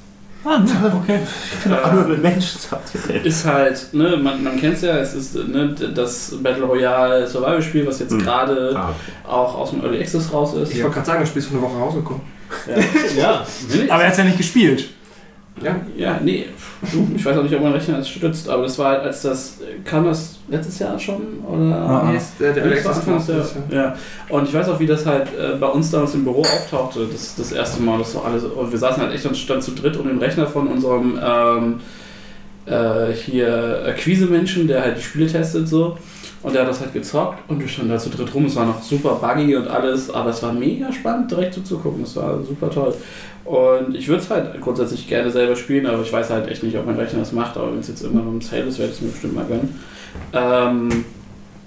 Ah, 0.49 0.63
okay. 1.03 1.19
Äh, 1.65 2.09
mit 2.09 2.23
Menschen 2.23 2.61
sagt 2.61 2.95
ist 3.25 3.45
halt, 3.45 3.93
ne, 3.93 4.17
man, 4.17 4.45
man 4.45 4.57
kennt 4.61 4.75
es 4.77 4.83
ja, 4.83 4.97
es 4.99 5.13
ist 5.15 5.35
ne, 5.35 5.75
das 5.95 6.37
Battle 6.41 6.65
Royale 6.65 7.27
Survival 7.27 7.61
Spiel, 7.63 7.87
was 7.87 7.99
jetzt 7.99 8.13
Hm. 8.13 8.21
gerade 8.23 8.75
Ah, 8.77 8.95
auch 9.29 9.55
aus 9.57 9.71
dem 9.71 9.83
Early 9.83 10.01
Access 10.01 10.33
raus 10.33 10.55
ist. 10.55 10.73
Ich 10.73 10.83
wollte 10.83 10.95
gerade 10.95 11.07
sagen, 11.07 11.21
das 11.21 11.29
Spiel 11.31 11.43
ist 11.43 11.49
vor 11.49 11.59
einer 11.59 11.69
Woche 11.69 11.79
rausgekommen. 11.79 12.23
Ja, 12.69 12.77
ja. 13.21 13.47
Aber 13.89 14.03
er 14.05 14.09
hat 14.11 14.19
ja 14.19 14.25
nicht 14.25 14.39
gespielt. 14.39 14.89
Ja, 15.63 15.77
Ja, 15.97 16.21
nee, 16.23 16.47
du, 16.93 17.09
ich 17.17 17.25
weiß 17.25 17.39
auch 17.39 17.43
nicht, 17.43 17.55
ob 17.55 17.63
mein 17.63 17.73
Rechner 17.73 17.97
das 17.97 18.09
stützt, 18.09 18.49
aber 18.49 18.65
das 18.65 18.79
war 18.79 18.91
halt, 18.91 19.03
als 19.05 19.23
das, 19.23 19.59
kam 19.85 20.05
das 20.05 20.39
letztes 20.49 20.79
Jahr 20.79 20.99
schon, 20.99 21.41
oder? 21.49 21.77
Ah, 21.77 22.11
nee, 22.11 22.19
ist, 22.19 22.39
äh, 22.41 22.53
der 22.53 22.65
Early 22.65 22.83
Das 22.83 23.27
der, 23.27 23.37
ja. 23.71 23.77
ja. 23.77 23.95
Und 24.29 24.47
ich 24.49 24.55
weiß 24.55 24.69
auch, 24.69 24.79
wie 24.79 24.87
das 24.87 25.07
halt 25.07 25.29
äh, 25.29 25.57
bei 25.59 25.67
uns 25.67 25.91
damals 25.91 26.15
im 26.15 26.25
Büro 26.25 26.43
auftauchte, 26.43 27.07
das, 27.11 27.37
das 27.37 27.53
erste 27.53 27.83
Mal, 27.83 27.99
das 27.99 28.15
war 28.15 28.27
alles, 28.27 28.45
und 28.45 28.71
wir 28.71 28.79
saßen 28.79 29.03
halt 29.03 29.15
echt 29.15 29.25
und 29.25 29.37
standen 29.37 29.63
zu 29.63 29.73
dritt 29.73 29.97
um 29.97 30.07
den 30.07 30.19
Rechner 30.19 30.47
von 30.47 30.67
unserem 30.67 31.19
ähm, 31.25 31.81
äh, 32.67 33.13
hier 33.13 33.85
Akquise-Menschen, 33.87 34.69
der 34.69 34.83
halt 34.83 34.99
die 34.99 35.03
Spiele 35.03 35.27
testet 35.27 35.69
so. 35.69 35.97
Und 36.43 36.55
der 36.55 36.63
hat 36.63 36.69
das 36.69 36.81
halt 36.81 36.93
gezockt 36.93 37.39
und 37.49 37.59
wir 37.59 37.67
standen 37.67 37.91
da 37.91 37.99
zu 37.99 38.09
dritt 38.09 38.33
rum. 38.33 38.45
Es 38.45 38.55
war 38.55 38.67
noch 38.67 38.81
super 38.81 39.15
buggy 39.21 39.57
und 39.57 39.67
alles, 39.67 40.11
aber 40.11 40.31
es 40.31 40.43
war 40.45 40.53
mega 40.53 40.93
spannend, 40.93 41.31
direkt 41.31 41.55
zuzugucken. 41.55 42.05
Es 42.05 42.15
war 42.15 42.41
super 42.45 42.71
toll. 42.71 42.95
Und 43.47 43.95
ich 43.95 44.09
würde 44.09 44.23
es 44.23 44.31
halt 44.31 44.61
grundsätzlich 44.61 45.07
gerne 45.07 45.31
selber 45.31 45.55
spielen, 45.55 45.87
aber 45.87 46.03
ich 46.03 46.13
weiß 46.13 46.31
halt 46.31 46.49
echt 46.49 46.65
nicht, 46.65 46.77
ob 46.77 46.85
mein 46.85 46.97
Rechner 46.97 47.21
das 47.21 47.33
macht. 47.33 47.57
Aber 47.57 47.71
wenn 47.71 47.79
es 47.79 47.89
jetzt 47.89 48.03
noch 48.03 48.27
im 48.27 48.41
Sale 48.41 48.65
ist, 48.65 48.79
werde 48.79 48.91
ich 48.91 48.99
es 48.99 49.03
mir 49.03 49.11
bestimmt 49.11 49.35
mal 49.35 49.45
gönnen. 49.45 49.81
Ähm, 50.33 51.05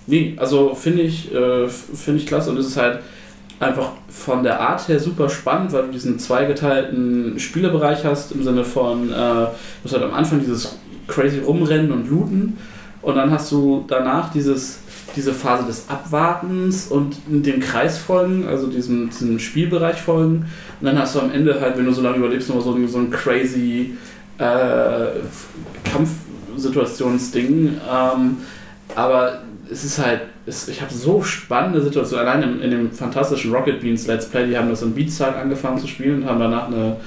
nee, 0.06 0.34
also 0.38 0.76
finde 0.76 1.04
ich, 1.04 1.34
äh, 1.34 1.68
finde 1.70 2.20
ich 2.20 2.28
klasse 2.28 2.50
und 2.50 2.58
es 2.58 2.68
ist 2.68 2.78
halt 2.78 3.00
einfach 3.60 3.92
von 4.10 4.44
der 4.44 4.60
Art 4.60 4.88
her 4.88 5.00
super 5.00 5.30
spannend, 5.30 5.72
weil 5.72 5.84
du 5.84 5.92
diesen 5.92 6.20
zweigeteilten 6.20 7.40
Spielebereich 7.40 8.04
hast, 8.06 8.32
im 8.32 8.44
Sinne 8.44 8.64
von, 8.64 9.10
äh, 9.10 9.14
du 9.14 9.50
hast 9.86 9.94
halt 9.94 10.04
am 10.04 10.14
Anfang 10.14 10.40
dieses 10.40 10.78
crazy 11.08 11.40
Rumrennen 11.40 11.92
und 11.92 12.10
Looten 12.10 12.58
Und 13.02 13.16
dann 13.16 13.32
hast 13.32 13.52
du 13.52 13.86
danach 13.88 14.32
dieses, 14.32 14.80
diese 15.16 15.34
Phase 15.34 15.66
des 15.66 15.86
Abwartens 15.90 16.88
und 16.88 17.16
dem 17.28 17.60
Kreis 17.62 17.98
folgen, 17.98 18.46
also 18.48 18.68
diesem, 18.68 19.10
diesem 19.10 19.40
Spielbereich 19.40 20.02
folgen. 20.02 20.46
Und 20.82 20.86
dann 20.86 21.00
hast 21.00 21.16
du 21.16 21.20
am 21.22 21.32
Ende 21.32 21.60
halt, 21.62 21.78
wenn 21.78 21.86
du 21.86 21.94
so 21.94 22.02
lange 22.02 22.18
überlebst, 22.18 22.50
nochmal 22.50 22.64
so, 22.66 22.74
ein- 22.74 22.88
so 22.88 22.98
ein 23.00 23.10
crazy 23.10 23.92
äh, 24.38 25.08
Kampfsituationsding. 26.56 27.78
Ähm, 27.90 28.38
aber 28.96 29.42
es 29.72 29.84
ist 29.84 30.00
halt, 30.00 30.22
es, 30.46 30.68
ich 30.68 30.82
habe 30.82 30.94
so 30.94 31.22
spannende 31.22 31.82
Situationen. 31.82 32.28
Allein 32.28 32.44
in, 32.44 32.62
in 32.62 32.72
dem 32.72 32.92
fantastischen 32.92 33.54
Rocket 33.54 33.82
Beans 33.82 34.08
Let's 34.08 34.26
Play, 34.28 34.48
die 34.48 34.58
haben 34.58 34.70
das 34.70 34.82
in 34.82 34.94
Beatstyle 34.94 35.36
angefangen 35.36 35.78
zu 35.80 35.88
spielen 35.88 36.24
und 36.24 36.30
haben 36.30 36.40
danach 36.40 36.68
eine 36.68 36.98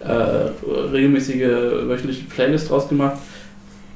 äh, 0.00 0.50
regelmäßige 0.92 1.88
wöchentliche 1.88 2.24
Playlist 2.24 2.70
draus 2.70 2.88
gemacht. 2.88 3.16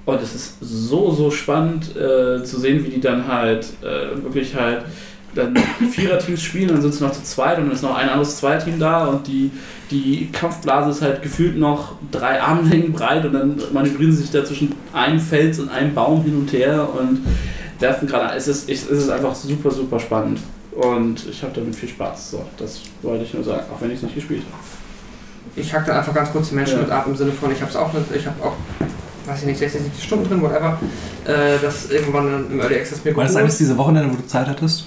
Und 0.07 0.23
es 0.23 0.35
ist 0.35 0.55
so, 0.61 1.13
so 1.13 1.31
spannend 1.31 1.95
äh, 1.97 2.43
zu 2.43 2.59
sehen, 2.59 2.85
wie 2.85 2.89
die 2.91 3.01
dann 3.01 3.29
halt 3.29 3.67
äh, 3.83 4.23
wirklich 4.23 4.55
halt 4.55 4.85
dann 5.35 5.57
Viererteams 5.91 6.43
spielen, 6.43 6.69
dann 6.69 6.83
sind 6.83 6.95
sie 6.95 7.05
noch 7.05 7.13
zu 7.13 7.23
zweit 7.23 7.59
und 7.59 7.67
dann 7.67 7.75
ist 7.75 7.83
noch 7.83 7.95
ein 7.97 8.09
anderes 8.09 8.39
Zweierteam 8.39 8.79
da 8.81 9.07
und 9.07 9.27
die, 9.27 9.51
die 9.91 10.29
Kampfblase 10.33 10.91
ist 10.91 11.03
halt 11.03 11.23
gefühlt 11.23 11.57
noch 11.57 11.93
drei 12.11 12.41
Armlängen 12.41 12.93
breit 12.95 13.25
und 13.25 13.35
dann 13.35 13.61
manövrieren 13.73 14.13
sie 14.13 14.23
sich 14.23 14.31
da 14.31 14.45
zwischen 14.45 14.75
einem 14.93 15.21
Fels 15.21 15.61
und 15.61 15.69
einem 15.69 15.95
Baum 15.95 16.25
hin 16.25 16.37
und 16.37 16.53
her 16.53 16.89
und 16.99 17.25
werfen 17.79 18.09
gerade. 18.09 18.35
Es 18.37 18.49
ist, 18.49 18.69
es 18.69 18.85
ist 18.87 19.09
einfach 19.11 19.35
super, 19.35 19.71
super 19.71 20.01
spannend 20.01 20.41
und 20.73 21.25
ich 21.29 21.43
habe 21.43 21.53
damit 21.55 21.77
viel 21.77 21.89
Spaß. 21.89 22.33
So, 22.33 22.45
das 22.57 22.81
wollte 23.03 23.25
ich 23.25 23.35
nur 23.35 23.45
sagen, 23.45 23.65
auch 23.73 23.81
wenn 23.81 23.91
ich 23.91 23.97
es 23.97 24.03
nicht 24.03 24.15
gespielt 24.15 24.43
habe. 24.51 24.63
Ich 25.57 25.73
hack 25.73 25.87
dann 25.87 25.97
einfach 25.99 26.15
ganz 26.15 26.31
kurz 26.33 26.49
die 26.49 26.55
Menschen 26.55 26.77
Ja. 26.79 26.83
mit 26.83 26.91
ab 26.91 27.05
im 27.07 27.17
Sinne 27.17 27.33
von, 27.33 27.51
ich 27.53 27.61
habe 27.61 27.71
es 27.71 27.77
auch 27.77 27.91
ich 28.15 28.27
habe 28.27 28.43
auch, 28.43 28.55
weiß 29.31 29.41
ich 29.41 29.47
nicht, 29.47 29.59
60, 29.59 29.83
70 29.83 30.05
Stunden 30.05 30.29
drin, 30.29 30.43
whatever, 30.43 30.79
äh, 31.25 31.59
das 31.63 31.91
irgendwann 31.91 32.47
im 32.51 32.61
Early 32.61 32.77
Access 32.77 33.05
mir 33.05 33.17
War 33.17 33.25
das 33.25 33.33
geholt. 33.33 33.45
alles 33.45 33.59
diese 33.59 33.77
Wochenende, 33.77 34.13
wo 34.13 34.17
du 34.17 34.27
Zeit 34.27 34.49
hattest? 34.49 34.87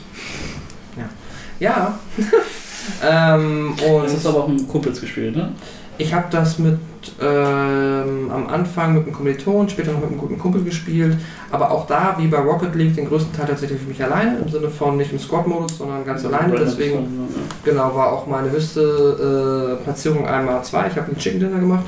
Ja. 1.60 1.98
ähm, 3.04 3.74
und 3.88 4.04
Das 4.04 4.14
ist 4.14 4.26
aber 4.26 4.44
auch 4.44 4.48
mit 4.48 4.68
Kumpels 4.68 5.00
gespielt, 5.00 5.36
ne? 5.36 5.54
ich 5.98 6.14
habe 6.14 6.26
das 6.32 6.60
mit 6.60 6.80
ähm, 7.22 8.32
am 8.32 8.48
Anfang 8.48 8.96
mit 8.96 9.04
einem 9.04 9.14
Kommiliton, 9.14 9.70
später 9.70 9.92
noch 9.92 10.00
mit 10.00 10.10
einem 10.10 10.18
guten 10.18 10.40
Kumpel 10.40 10.64
gespielt, 10.64 11.18
aber 11.52 11.72
auch 11.72 11.86
da, 11.86 12.16
wie 12.18 12.28
bei 12.28 12.40
Rocket 12.40 12.74
League, 12.76 12.96
den 12.96 13.08
größten 13.08 13.34
Teil 13.34 13.48
tatsächlich 13.48 13.80
für 13.80 13.88
mich 13.88 14.04
alleine, 14.04 14.40
im 14.40 14.50
Sinne 14.50 14.70
von 14.70 14.98
nicht 14.98 15.12
im 15.12 15.20
Squad-Modus, 15.20 15.78
sondern 15.78 16.04
ganz 16.06 16.26
alleine, 16.26 16.56
deswegen 16.58 17.30
Genau, 17.64 17.96
war 17.96 18.12
auch 18.12 18.28
meine 18.28 18.50
höchste 18.52 19.78
äh, 19.80 19.84
Platzierung 19.84 20.26
einmal 20.28 20.64
zwei. 20.64 20.88
Ich 20.88 20.96
habe 20.96 21.08
einen 21.08 21.18
Chicken 21.18 21.40
Dinner 21.40 21.60
gemacht. 21.60 21.86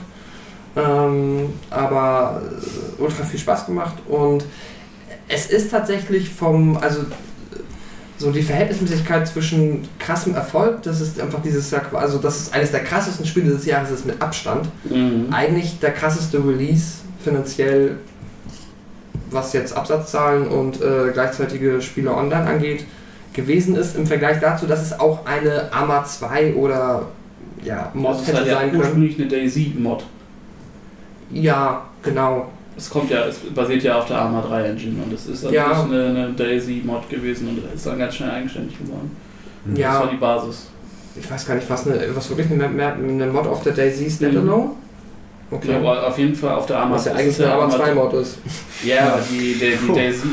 Ähm, 0.75 1.53
aber 1.69 2.41
äh, 2.43 3.01
ultra 3.01 3.23
viel 3.23 3.39
Spaß 3.39 3.65
gemacht 3.65 3.95
und 4.09 4.43
es 5.27 5.47
ist 5.47 5.71
tatsächlich 5.71 6.29
vom, 6.29 6.77
also 6.77 7.01
so 8.17 8.31
die 8.31 8.41
Verhältnismäßigkeit 8.41 9.27
zwischen 9.27 9.87
krassem 9.99 10.35
Erfolg, 10.35 10.83
das 10.83 11.01
ist 11.01 11.19
einfach 11.19 11.41
dieses 11.41 11.69
Jahr, 11.71 11.83
also 11.93 12.17
das 12.17 12.41
ist 12.41 12.53
eines 12.53 12.71
der 12.71 12.83
krassesten 12.83 13.25
Spiele 13.25 13.51
des 13.51 13.65
Jahres, 13.65 13.91
ist 13.91 14.05
mit 14.05 14.21
Abstand. 14.21 14.67
Mhm. 14.89 15.27
Eigentlich 15.31 15.79
der 15.79 15.91
krasseste 15.91 16.37
Release 16.37 16.99
finanziell, 17.23 17.97
was 19.31 19.53
jetzt 19.53 19.75
Absatzzahlen 19.75 20.47
und 20.47 20.81
äh, 20.81 21.11
gleichzeitige 21.11 21.81
Spiele 21.81 22.13
online 22.13 22.45
angeht, 22.45 22.85
gewesen 23.33 23.75
ist 23.75 23.97
im 23.97 24.07
Vergleich 24.07 24.39
dazu, 24.39 24.65
dass 24.65 24.81
es 24.81 24.97
auch 24.97 25.25
eine 25.25 25.73
AMA 25.73 26.05
2 26.05 26.55
oder 26.55 27.07
ja, 27.63 27.91
Mod 27.93 28.13
Das 28.13 28.21
ist 28.21 28.27
hätte 28.27 28.37
halt 28.37 28.47
ja 28.47 28.53
sein 28.53 28.69
können. 28.69 28.81
ursprünglich 28.81 29.19
eine 29.19 29.27
Daisy-Mod. 29.27 30.05
Ja, 31.31 31.83
genau. 32.03 32.47
Es 32.77 32.89
kommt 32.89 33.09
ja, 33.09 33.25
es 33.25 33.37
basiert 33.39 33.83
ja 33.83 33.97
auf 33.99 34.05
der 34.05 34.17
Arma 34.19 34.41
3 34.41 34.63
Engine 34.63 35.01
und 35.03 35.13
es 35.13 35.27
ist 35.27 35.43
natürlich 35.43 35.65
Ja. 35.65 35.83
eine, 35.83 36.05
eine 36.07 36.29
Daisy-Mod 36.33 37.09
gewesen 37.09 37.47
und 37.47 37.73
ist 37.73 37.85
dann 37.85 37.97
ganz 37.99 38.15
schnell 38.15 38.31
eigenständig 38.31 38.77
geworden. 38.77 39.15
Das 39.65 39.79
Ja, 39.79 39.99
war 40.01 40.07
die 40.07 40.17
Basis. 40.17 40.67
ich 41.15 41.29
weiß 41.31 41.47
gar 41.47 41.55
nicht, 41.55 41.69
was, 41.69 41.87
eine, 41.87 42.01
was 42.13 42.29
wirklich 42.29 42.51
eine, 42.51 42.65
eine, 42.67 43.27
Mod 43.27 43.47
auf 43.47 43.63
der 43.63 43.71
Daisy 43.73 44.09
Standalone? 44.11 44.71
Okay. 45.51 45.71
Ja, 45.71 45.77
aber 45.77 46.07
auf 46.07 46.17
jeden 46.17 46.35
Fall 46.35 46.55
auf 46.55 46.65
der 46.65 46.79
Arma 46.79 46.95
was 46.95 47.05
ja 47.05 47.11
eigentlich 47.13 47.27
ist 47.27 47.39
ja 47.39 47.45
eine 47.53 47.53
AMA 47.63 47.73
Arma 47.73 47.83
2 47.85 47.93
Mod 47.93 48.13
ist. 48.13 48.37
Ja, 48.83 49.19
die, 49.31 49.53
die, 49.53 49.77
die. 49.87 49.93
Daisy, 49.93 50.27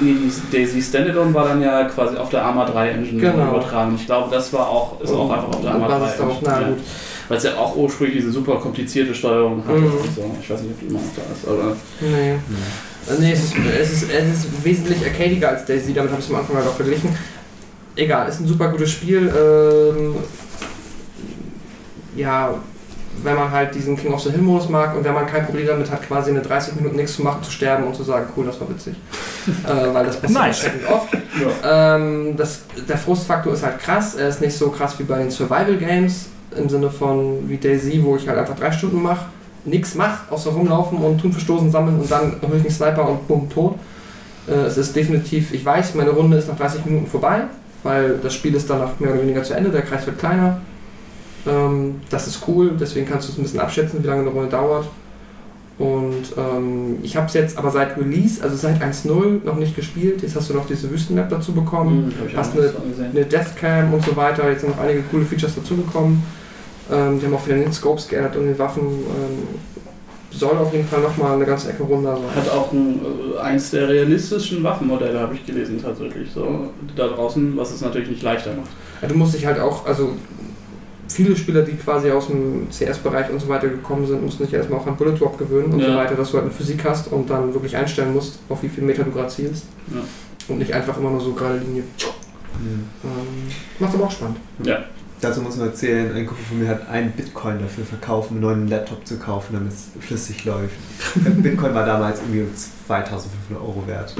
Daisy 0.50 0.82
Standalone 0.82 1.32
war 1.34 1.48
dann 1.48 1.62
ja 1.62 1.84
quasi 1.84 2.16
auf 2.16 2.30
der 2.30 2.42
Arma 2.44 2.64
3 2.64 2.88
Engine 2.88 3.20
Genau. 3.20 3.50
übertragen. 3.50 3.94
Ich 3.94 4.06
glaube, 4.06 4.34
das 4.34 4.52
war 4.52 4.68
auch, 4.68 5.00
ist 5.00 5.12
auch 5.12 5.30
einfach 5.30 5.48
auf 5.48 5.60
der 5.60 5.72
Arma 5.72 5.86
3 5.86 5.98
Basis 5.98 6.16
darauf, 6.18 6.36
na 6.42 6.60
ja. 6.62 6.66
gut. 6.68 6.78
Weil 7.28 7.38
es 7.38 7.44
ja 7.44 7.56
auch 7.56 7.76
ursprünglich 7.76 8.18
diese 8.18 8.32
super 8.32 8.56
komplizierte 8.56 9.14
Steuerung 9.14 9.64
hatte. 9.66 9.78
Mhm. 9.78 9.92
Und 9.92 10.14
so. 10.14 10.36
Ich 10.40 10.50
weiß 10.50 10.60
nicht, 10.62 10.72
ob 10.72 10.80
die 10.80 10.86
immer 10.86 10.98
noch 10.98 11.14
da 11.16 11.22
ist, 11.32 11.48
aber 11.48 11.76
Nee. 12.00 12.32
Äh, 12.32 12.38
Nee, 13.18 13.32
es 13.32 13.44
ist, 13.44 13.54
es, 13.56 13.92
ist, 13.92 14.10
es 14.12 14.44
ist 14.44 14.64
wesentlich 14.64 15.04
arcadiger 15.04 15.48
als 15.48 15.64
Daisy, 15.64 15.92
damit 15.92 16.12
habe 16.12 16.20
ich 16.20 16.26
es 16.26 16.32
am 16.32 16.38
Anfang 16.40 16.56
halt 16.56 16.68
auch 16.68 16.76
verglichen. 16.76 17.16
Egal, 17.96 18.28
ist 18.28 18.40
ein 18.40 18.46
super 18.46 18.68
gutes 18.68 18.92
Spiel. 18.92 19.28
Ähm, 19.36 20.14
ja, 22.14 22.54
wenn 23.22 23.34
man 23.36 23.50
halt 23.50 23.74
diesen 23.74 23.96
King 23.96 24.12
of 24.14 24.22
the 24.22 24.30
Hill 24.30 24.40
Modus 24.40 24.68
mag 24.68 24.96
und 24.96 25.04
wenn 25.04 25.14
man 25.14 25.26
kein 25.26 25.44
Problem 25.44 25.66
damit 25.66 25.90
hat, 25.90 26.06
quasi 26.06 26.30
eine 26.30 26.40
30 26.40 26.76
Minuten 26.76 26.96
nichts 26.96 27.14
zu 27.14 27.22
machen, 27.22 27.42
zu 27.42 27.50
sterben 27.50 27.84
und 27.84 27.94
zu 27.94 28.02
sagen, 28.02 28.26
cool, 28.36 28.46
das 28.46 28.60
war 28.60 28.68
witzig. 28.70 28.94
äh, 29.66 29.94
weil 29.94 30.06
das 30.06 30.20
passiert 30.20 30.40
Nice. 30.40 30.70
oft. 30.90 31.08
Ähm, 31.64 32.36
das, 32.36 32.60
der 32.88 32.96
Frustfaktor 32.96 33.52
ist 33.52 33.62
halt 33.62 33.78
krass. 33.78 34.14
Er 34.14 34.28
ist 34.28 34.40
nicht 34.40 34.56
so 34.56 34.70
krass 34.70 34.98
wie 34.98 35.04
bei 35.04 35.18
den 35.18 35.30
Survival 35.30 35.76
Games 35.76 36.26
im 36.58 36.68
Sinne 36.68 36.90
von 36.90 37.48
wie 37.48 37.56
Daisy, 37.58 38.00
wo 38.02 38.16
ich 38.16 38.28
halt 38.28 38.38
einfach 38.38 38.56
drei 38.56 38.72
Stunden 38.72 39.02
mache, 39.02 39.26
nichts 39.64 39.94
mache, 39.94 40.32
außer 40.32 40.50
rumlaufen 40.50 40.98
und 40.98 41.20
Tun 41.20 41.32
verstoßen 41.32 41.70
sammeln 41.70 41.98
und 42.00 42.10
dann 42.10 42.32
hole 42.42 42.56
ich 42.56 42.62
einen 42.62 42.70
Sniper 42.70 43.08
und 43.08 43.26
bumm, 43.28 43.48
tot. 43.48 43.76
Äh, 44.48 44.52
es 44.66 44.76
ist 44.76 44.94
definitiv, 44.96 45.52
ich 45.54 45.64
weiß, 45.64 45.94
meine 45.94 46.10
Runde 46.10 46.36
ist 46.36 46.48
nach 46.48 46.56
30 46.56 46.84
Minuten 46.84 47.06
vorbei, 47.06 47.42
weil 47.82 48.18
das 48.22 48.34
Spiel 48.34 48.54
ist 48.54 48.68
danach 48.68 48.98
mehr 48.98 49.12
oder 49.12 49.22
weniger 49.22 49.42
zu 49.44 49.54
Ende, 49.54 49.70
der 49.70 49.82
Kreis 49.82 50.04
wird 50.06 50.18
kleiner. 50.18 50.60
Ähm, 51.46 51.96
das 52.10 52.26
ist 52.26 52.42
cool, 52.48 52.72
deswegen 52.78 53.06
kannst 53.06 53.28
du 53.28 53.32
es 53.32 53.38
ein 53.38 53.42
bisschen 53.42 53.60
abschätzen, 53.60 54.02
wie 54.02 54.06
lange 54.06 54.22
eine 54.22 54.30
Runde 54.30 54.48
dauert. 54.50 54.86
Und 55.78 56.34
ähm, 56.36 56.98
ich 57.02 57.16
habe 57.16 57.26
es 57.26 57.32
jetzt 57.34 57.56
aber 57.58 57.70
seit 57.70 57.96
Release, 57.96 58.42
also 58.44 58.54
seit 58.54 58.80
1.0 58.82 59.44
noch 59.44 59.56
nicht 59.56 59.74
gespielt. 59.74 60.22
Jetzt 60.22 60.36
hast 60.36 60.50
du 60.50 60.54
noch 60.54 60.66
diese 60.66 60.88
Wüstenmap 60.90 61.28
dazu 61.30 61.52
bekommen 61.52 62.12
ich 62.28 62.36
hast 62.36 62.52
eine- 62.52 62.70
eine 63.10 63.24
Deathcam 63.24 63.92
und 63.94 64.04
so 64.04 64.14
weiter. 64.14 64.48
Jetzt 64.50 64.60
sind 64.60 64.76
noch 64.76 64.82
einige 64.84 65.00
coole 65.10 65.24
Features 65.24 65.54
dazugekommen. 65.56 66.22
Ähm, 66.92 67.18
die 67.20 67.26
haben 67.26 67.34
auch 67.34 67.46
wieder 67.46 67.56
den 67.56 67.72
Scopes 67.72 68.08
geändert 68.08 68.36
und 68.36 68.44
den 68.46 68.58
Waffen. 68.58 68.82
Ähm, 68.82 69.48
soll 70.30 70.56
auf 70.56 70.72
jeden 70.72 70.86
Fall 70.88 71.00
nochmal 71.02 71.34
eine 71.34 71.44
ganze 71.44 71.70
Ecke 71.70 71.82
runter 71.82 72.16
sein. 72.16 72.42
Hat 72.44 72.50
auch 72.50 72.72
ein, 72.72 73.00
äh, 73.36 73.38
eins 73.38 73.70
der 73.70 73.88
realistischen 73.88 74.62
Waffenmodelle, 74.62 75.20
habe 75.20 75.34
ich 75.34 75.44
gelesen, 75.44 75.80
tatsächlich. 75.82 76.30
So, 76.32 76.68
da 76.96 77.08
draußen, 77.08 77.54
was 77.56 77.72
es 77.72 77.80
natürlich 77.82 78.08
nicht 78.08 78.22
leichter 78.22 78.54
macht. 78.54 78.70
Ja, 79.02 79.08
du 79.08 79.14
musst 79.14 79.34
dich 79.34 79.44
halt 79.44 79.58
auch, 79.60 79.84
also 79.86 80.10
viele 81.08 81.36
Spieler, 81.36 81.62
die 81.62 81.72
quasi 81.72 82.10
aus 82.10 82.28
dem 82.28 82.66
CS-Bereich 82.70 83.28
und 83.30 83.40
so 83.40 83.48
weiter 83.48 83.68
gekommen 83.68 84.06
sind, 84.06 84.22
mussten 84.22 84.44
sich 84.44 84.54
erstmal 84.54 84.80
auch 84.80 84.86
an 84.86 84.96
Bullet 84.96 85.12
Drop 85.18 85.36
gewöhnen 85.36 85.70
und 85.74 85.80
so 85.80 85.86
Ja. 85.88 85.96
weiter, 85.96 86.14
dass 86.14 86.30
du 86.30 86.38
halt 86.38 86.46
eine 86.46 86.54
Physik 86.54 86.82
hast 86.84 87.12
und 87.12 87.28
dann 87.28 87.52
wirklich 87.52 87.76
einstellen 87.76 88.14
musst, 88.14 88.38
auf 88.48 88.62
wie 88.62 88.68
viel 88.70 88.84
Meter 88.84 89.04
du 89.04 89.10
gerade 89.10 89.28
zielst. 89.28 89.66
Ja. 89.92 90.00
Und 90.48 90.58
nicht 90.60 90.72
einfach 90.72 90.96
immer 90.96 91.10
nur 91.10 91.20
so 91.20 91.32
gerade 91.34 91.58
Linie. 91.58 91.82
Mhm. 91.82 92.84
Ähm, 93.04 93.10
macht 93.78 93.94
aber 93.94 94.04
auch 94.04 94.10
spannend. 94.10 94.38
Dazu 95.22 95.40
muss 95.40 95.56
man 95.56 95.68
erzählen, 95.68 96.12
ein 96.16 96.26
Kumpel 96.26 96.44
von 96.44 96.58
mir 96.58 96.68
hat 96.68 96.88
einen 96.88 97.12
Bitcoin 97.12 97.60
dafür 97.60 97.84
verkauft, 97.84 98.30
um 98.30 98.38
einen 98.38 98.44
neuen 98.44 98.68
Laptop 98.68 99.06
zu 99.06 99.18
kaufen, 99.18 99.52
damit 99.52 99.72
es 99.72 99.90
flüssig 100.04 100.44
läuft. 100.44 100.74
Bitcoin 101.14 101.72
war 101.72 101.86
damals 101.86 102.18
irgendwie 102.18 102.40
um 102.42 102.48
2500 102.56 103.62
Euro 103.62 103.84
wert. 103.86 104.16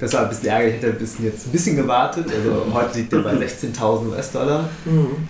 Das 0.00 0.12
war 0.14 0.24
ein 0.24 0.30
bisschen 0.30 0.48
ärgerlich, 0.48 0.74
hätte 0.74 0.88
ein 0.88 0.98
bisschen 0.98 1.26
jetzt 1.26 1.46
ein 1.46 1.52
bisschen 1.52 1.76
gewartet. 1.76 2.26
Also 2.26 2.74
heute 2.74 2.98
liegt 2.98 3.12
er 3.12 3.20
bei 3.20 3.34
16.000 3.34 4.08
US-Dollar. 4.08 4.68
Mhm. 4.84 5.28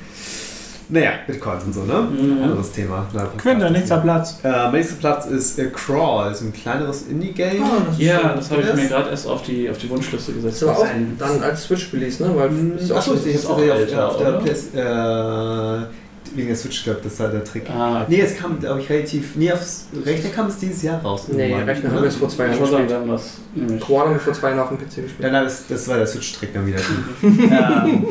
Naja, 0.93 1.13
Bitcoins 1.27 1.65
und 1.65 1.73
so, 1.73 1.85
ne? 1.85 1.95
Mhm. 2.03 2.43
Anderes 2.43 2.71
Thema. 2.71 3.07
Quinter, 3.39 3.71
nächster 3.71 3.97
Platz. 3.97 4.41
Äh, 4.45 4.71
nächster 4.73 4.97
Platz 4.97 5.25
ist 5.25 5.59
äh, 5.59 5.71
Crawl, 5.71 6.31
ist 6.33 6.43
ein 6.43 6.53
kleineres 6.53 7.07
Indie-Game. 7.09 7.63
Ah, 7.65 7.87
das 7.89 7.99
Ja, 7.99 8.35
das 8.37 8.51
habe 8.51 8.61
ich 8.61 8.75
mir 8.75 8.89
gerade 8.89 9.09
erst 9.09 9.27
auf 9.27 9.43
die, 9.43 9.71
auf 9.71 9.79
die 9.79 9.89
Wunschliste 9.89 10.33
gesetzt. 10.35 10.61
Das 10.61 10.69
aber 10.69 10.79
auch 10.81 10.85
ein- 10.85 11.17
dann 11.19 11.43
als 11.43 11.63
Switch-Release, 11.65 12.23
ne? 12.23 12.31
Weil 12.37 12.51
ist 12.79 12.93
auch 12.93 12.97
Achso, 12.99 13.15
ist 13.15 13.47
auch 13.47 13.53
auch 13.53 13.57
auf, 13.59 13.63
älter, 13.63 14.09
auf 14.09 14.19
der? 14.19 14.33
PS, 14.33 14.75
äh, 14.75 15.87
wegen 16.35 16.49
der 16.49 16.57
Switch, 16.57 16.85
glaube 16.85 17.01
das 17.03 17.19
war 17.21 17.29
der 17.29 17.45
Trick. 17.45 17.69
Ah, 17.71 18.07
Nee, 18.09 18.21
es 18.21 18.37
kam, 18.37 18.59
glaube 18.59 18.81
ich, 18.81 18.89
relativ. 18.89 19.37
Nee, 19.37 19.53
aufs 19.53 19.87
Rechner 20.05 20.31
kam 20.31 20.47
es 20.47 20.59
dieses 20.59 20.83
Jahr 20.83 21.01
raus. 21.03 21.27
Nee, 21.29 21.55
Rechner 21.55 21.89
ne? 21.89 21.95
haben 21.95 22.03
wir 22.03 22.09
es 22.09 22.17
vor 22.17 22.29
zwei 22.29 22.47
Jahren 22.47 22.61
gespielt. 22.61 22.89
wir 22.89 22.97
haben 22.97 23.09
das 23.09 23.39
nämlich. 23.55 23.81
Quad 23.81 24.05
haben 24.05 24.13
wir 24.13 24.21
vor 24.21 24.33
zwei 24.33 24.49
Jahren 24.51 24.61
auf 24.61 24.69
dem 24.69 24.79
PC 24.79 24.85
gespielt. 24.85 25.21
Ja, 25.21 25.31
nein, 25.31 25.45
das, 25.45 25.67
das 25.69 25.89
war 25.89 25.97
der 25.97 26.07
Switch-Trick 26.07 26.55
dann 26.55 26.67
wieder. 26.67 26.79
ähm, 27.23 28.07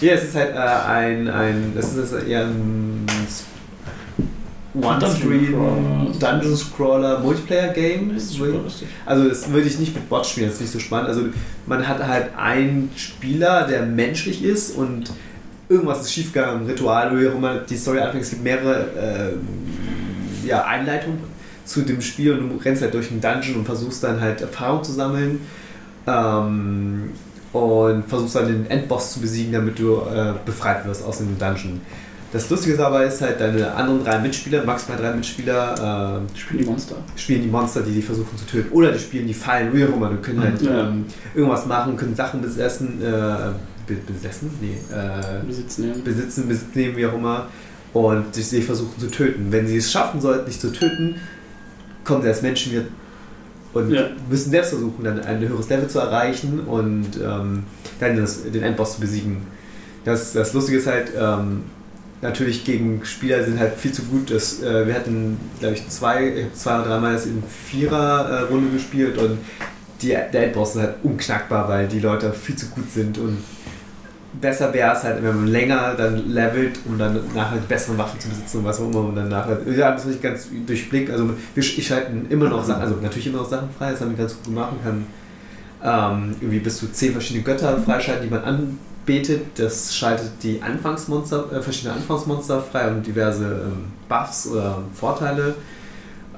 ja, 0.00 0.12
es 0.12 0.24
ist 0.24 0.34
halt 0.34 0.54
äh, 0.54 0.58
ein, 0.58 1.28
ein. 1.28 1.72
Es 1.76 1.94
ist 1.94 2.12
eher 2.12 2.46
ein 2.46 3.06
One-Screen 4.80 6.12
Dungeon 6.18 6.56
Scroller. 6.56 7.22
Das 8.12 8.28
super 8.30 8.58
lustig. 8.62 8.88
Also 9.04 9.28
das 9.28 9.50
würde 9.50 9.66
ich 9.66 9.78
nicht 9.78 9.94
mit 9.94 10.08
Bot 10.08 10.26
spielen, 10.26 10.46
das 10.46 10.56
ist 10.56 10.60
nicht 10.62 10.72
so 10.72 10.78
spannend. 10.78 11.08
Also 11.08 11.22
man 11.66 11.86
hat 11.86 12.06
halt 12.06 12.36
einen 12.36 12.90
Spieler, 12.96 13.66
der 13.66 13.82
menschlich 13.82 14.44
ist 14.44 14.76
und 14.76 15.10
irgendwas 15.68 16.02
ist 16.02 16.12
schiefgegangen, 16.12 16.66
Ritual, 16.66 17.18
wie 17.18 17.28
auch 17.28 17.34
immer 17.34 17.56
die 17.58 17.76
Story 17.76 18.00
anfängt. 18.00 18.24
Es 18.24 18.30
gibt 18.30 18.44
mehrere 18.44 18.86
ähm, 18.98 19.40
ja, 20.44 20.64
Einleitungen 20.64 21.18
zu 21.64 21.82
dem 21.82 22.00
Spiel 22.00 22.32
und 22.38 22.48
du 22.50 22.56
rennst 22.56 22.82
halt 22.82 22.94
durch 22.94 23.10
einen 23.10 23.20
Dungeon 23.20 23.56
und 23.56 23.64
versuchst 23.64 24.02
dann 24.04 24.20
halt 24.20 24.40
Erfahrung 24.40 24.84
zu 24.84 24.92
sammeln. 24.92 25.40
Ähm, 26.06 27.10
und 27.52 28.04
versuchst 28.06 28.36
dann 28.36 28.46
den 28.48 28.70
Endboss 28.70 29.14
zu 29.14 29.20
besiegen, 29.20 29.52
damit 29.52 29.78
du 29.78 29.94
äh, 30.02 30.34
befreit 30.44 30.84
wirst 30.86 31.02
aus 31.04 31.18
dem 31.18 31.38
Dungeon. 31.38 31.80
Das 32.32 32.50
Lustige 32.50 32.74
ist 32.74 32.80
aber, 32.80 33.04
ist 33.04 33.22
halt 33.22 33.40
deine 33.40 33.72
anderen 33.72 34.04
drei 34.04 34.18
Mitspieler, 34.18 34.62
maximal 34.64 35.00
drei 35.00 35.12
Mitspieler, 35.12 36.20
äh, 36.34 36.38
Spiel 36.38 36.58
die 36.58 36.64
Monster. 36.66 36.96
spielen 37.16 37.42
die 37.42 37.48
Monster, 37.48 37.80
die 37.80 37.92
die 37.92 38.02
versuchen 38.02 38.36
zu 38.36 38.44
töten. 38.44 38.70
Oder 38.72 38.92
die 38.92 38.98
spielen 38.98 39.26
die 39.26 39.32
Fallen, 39.32 39.72
wie 39.72 39.84
auch 39.84 39.94
immer. 39.96 40.10
Du 40.10 40.16
können 40.16 40.40
halt 40.42 40.60
Ja. 40.60 40.88
ähm, 40.88 41.06
irgendwas 41.34 41.64
machen, 41.66 41.96
können 41.96 42.14
Sachen 42.14 42.42
besessen, 42.42 43.00
äh, 43.02 43.52
besessen? 43.86 44.50
Nee, 44.60 44.76
äh, 44.94 45.44
Besitzen, 45.46 45.88
ja. 45.88 45.94
besitzen, 46.04 46.48
Besitz 46.48 46.74
nehmen, 46.74 46.96
wie 46.96 47.06
auch 47.06 47.14
immer. 47.14 47.46
Und 47.92 48.34
sich 48.34 48.46
sie 48.48 48.60
versuchen 48.62 48.98
zu 48.98 49.10
töten. 49.10 49.46
Wenn 49.50 49.66
sie 49.66 49.78
es 49.78 49.90
schaffen 49.90 50.20
sollten, 50.20 50.46
dich 50.46 50.60
zu 50.60 50.70
töten, 50.72 51.16
kommen 52.04 52.22
sie 52.22 52.28
als 52.28 52.42
Menschen 52.42 52.72
wieder 52.72 52.84
und 53.72 53.90
Ja. 53.90 54.08
müssen 54.28 54.50
selbst 54.50 54.70
versuchen, 54.70 55.04
dann 55.04 55.20
ein 55.20 55.40
höheres 55.40 55.68
Level 55.68 55.88
zu 55.88 55.98
erreichen 55.98 56.60
und 56.60 57.06
ähm, 57.22 57.64
dann 58.00 58.16
das, 58.16 58.42
den 58.50 58.62
Endboss 58.62 58.94
zu 58.94 59.00
besiegen. 59.00 59.38
Das, 60.04 60.32
das 60.32 60.52
Lustige 60.54 60.78
ist 60.78 60.86
halt, 60.86 61.08
ähm, 61.18 61.64
natürlich 62.22 62.64
gegen 62.64 63.04
Spieler 63.04 63.44
sind 63.44 63.58
halt 63.58 63.74
viel 63.74 63.92
zu 63.92 64.02
gut. 64.04 64.30
Das, 64.30 64.62
äh, 64.62 64.86
wir 64.86 64.94
hatten, 64.94 65.38
glaube 65.60 65.74
ich, 65.74 65.86
zwei, 65.88 66.26
ich 66.28 66.54
zwei 66.54 66.76
oder 66.80 66.88
dreimal 66.88 67.12
das 67.14 67.26
in 67.26 67.42
Vierer-Runde 67.42 68.70
gespielt 68.72 69.18
und 69.18 69.38
die, 70.02 70.08
der 70.08 70.44
Endboss 70.44 70.76
ist 70.76 70.82
halt 70.82 70.94
unknackbar, 71.02 71.68
weil 71.68 71.86
die 71.88 72.00
Leute 72.00 72.32
viel 72.32 72.56
zu 72.56 72.66
gut 72.66 72.90
sind 72.90 73.18
und 73.18 73.38
besser 74.40 74.72
wäre 74.72 74.94
es 74.94 75.02
halt, 75.02 75.22
wenn 75.22 75.36
man 75.36 75.46
länger 75.46 75.94
dann 75.96 76.28
levelt, 76.28 76.78
um 76.86 76.98
dann 76.98 77.20
nachher 77.34 77.58
die 77.58 77.66
besseren 77.66 77.98
Waffen 77.98 78.18
zu 78.20 78.28
besitzen 78.28 78.58
und 78.58 78.64
was 78.64 78.80
auch 78.80 78.88
immer 78.88 79.00
und 79.00 79.16
dann 79.16 79.28
nachher, 79.28 79.58
ja, 79.66 79.92
das 79.92 80.02
habe 80.02 80.14
ich 80.14 80.22
ganz 80.22 80.48
durchblickt, 80.66 81.10
also 81.10 81.30
ich 81.54 81.86
schalten 81.86 82.26
immer 82.28 82.48
noch 82.48 82.64
Sachen, 82.64 82.82
also 82.82 82.96
natürlich 82.96 83.26
immer 83.26 83.38
noch 83.38 83.48
Sachen 83.48 83.68
frei, 83.76 83.92
das 83.92 84.00
haben 84.00 84.10
wir 84.10 84.18
ganz 84.18 84.34
gut 84.34 84.44
gemacht, 84.44 84.72
kann 84.84 85.06
ähm, 85.82 86.34
irgendwie 86.40 86.60
bis 86.60 86.78
zu 86.78 86.90
zehn 86.90 87.12
verschiedene 87.12 87.44
Götter 87.44 87.78
freischalten, 87.78 88.24
die 88.24 88.34
man 88.34 88.44
anbetet, 88.44 89.42
das 89.56 89.94
schaltet 89.94 90.30
die 90.42 90.60
Anfangsmonster, 90.62 91.52
äh, 91.52 91.62
verschiedene 91.62 91.94
Anfangsmonster 91.94 92.60
frei 92.60 92.88
und 92.88 93.06
diverse 93.06 93.44
ähm, 93.44 93.84
Buffs 94.08 94.48
oder 94.48 94.82
Vorteile 94.94 95.54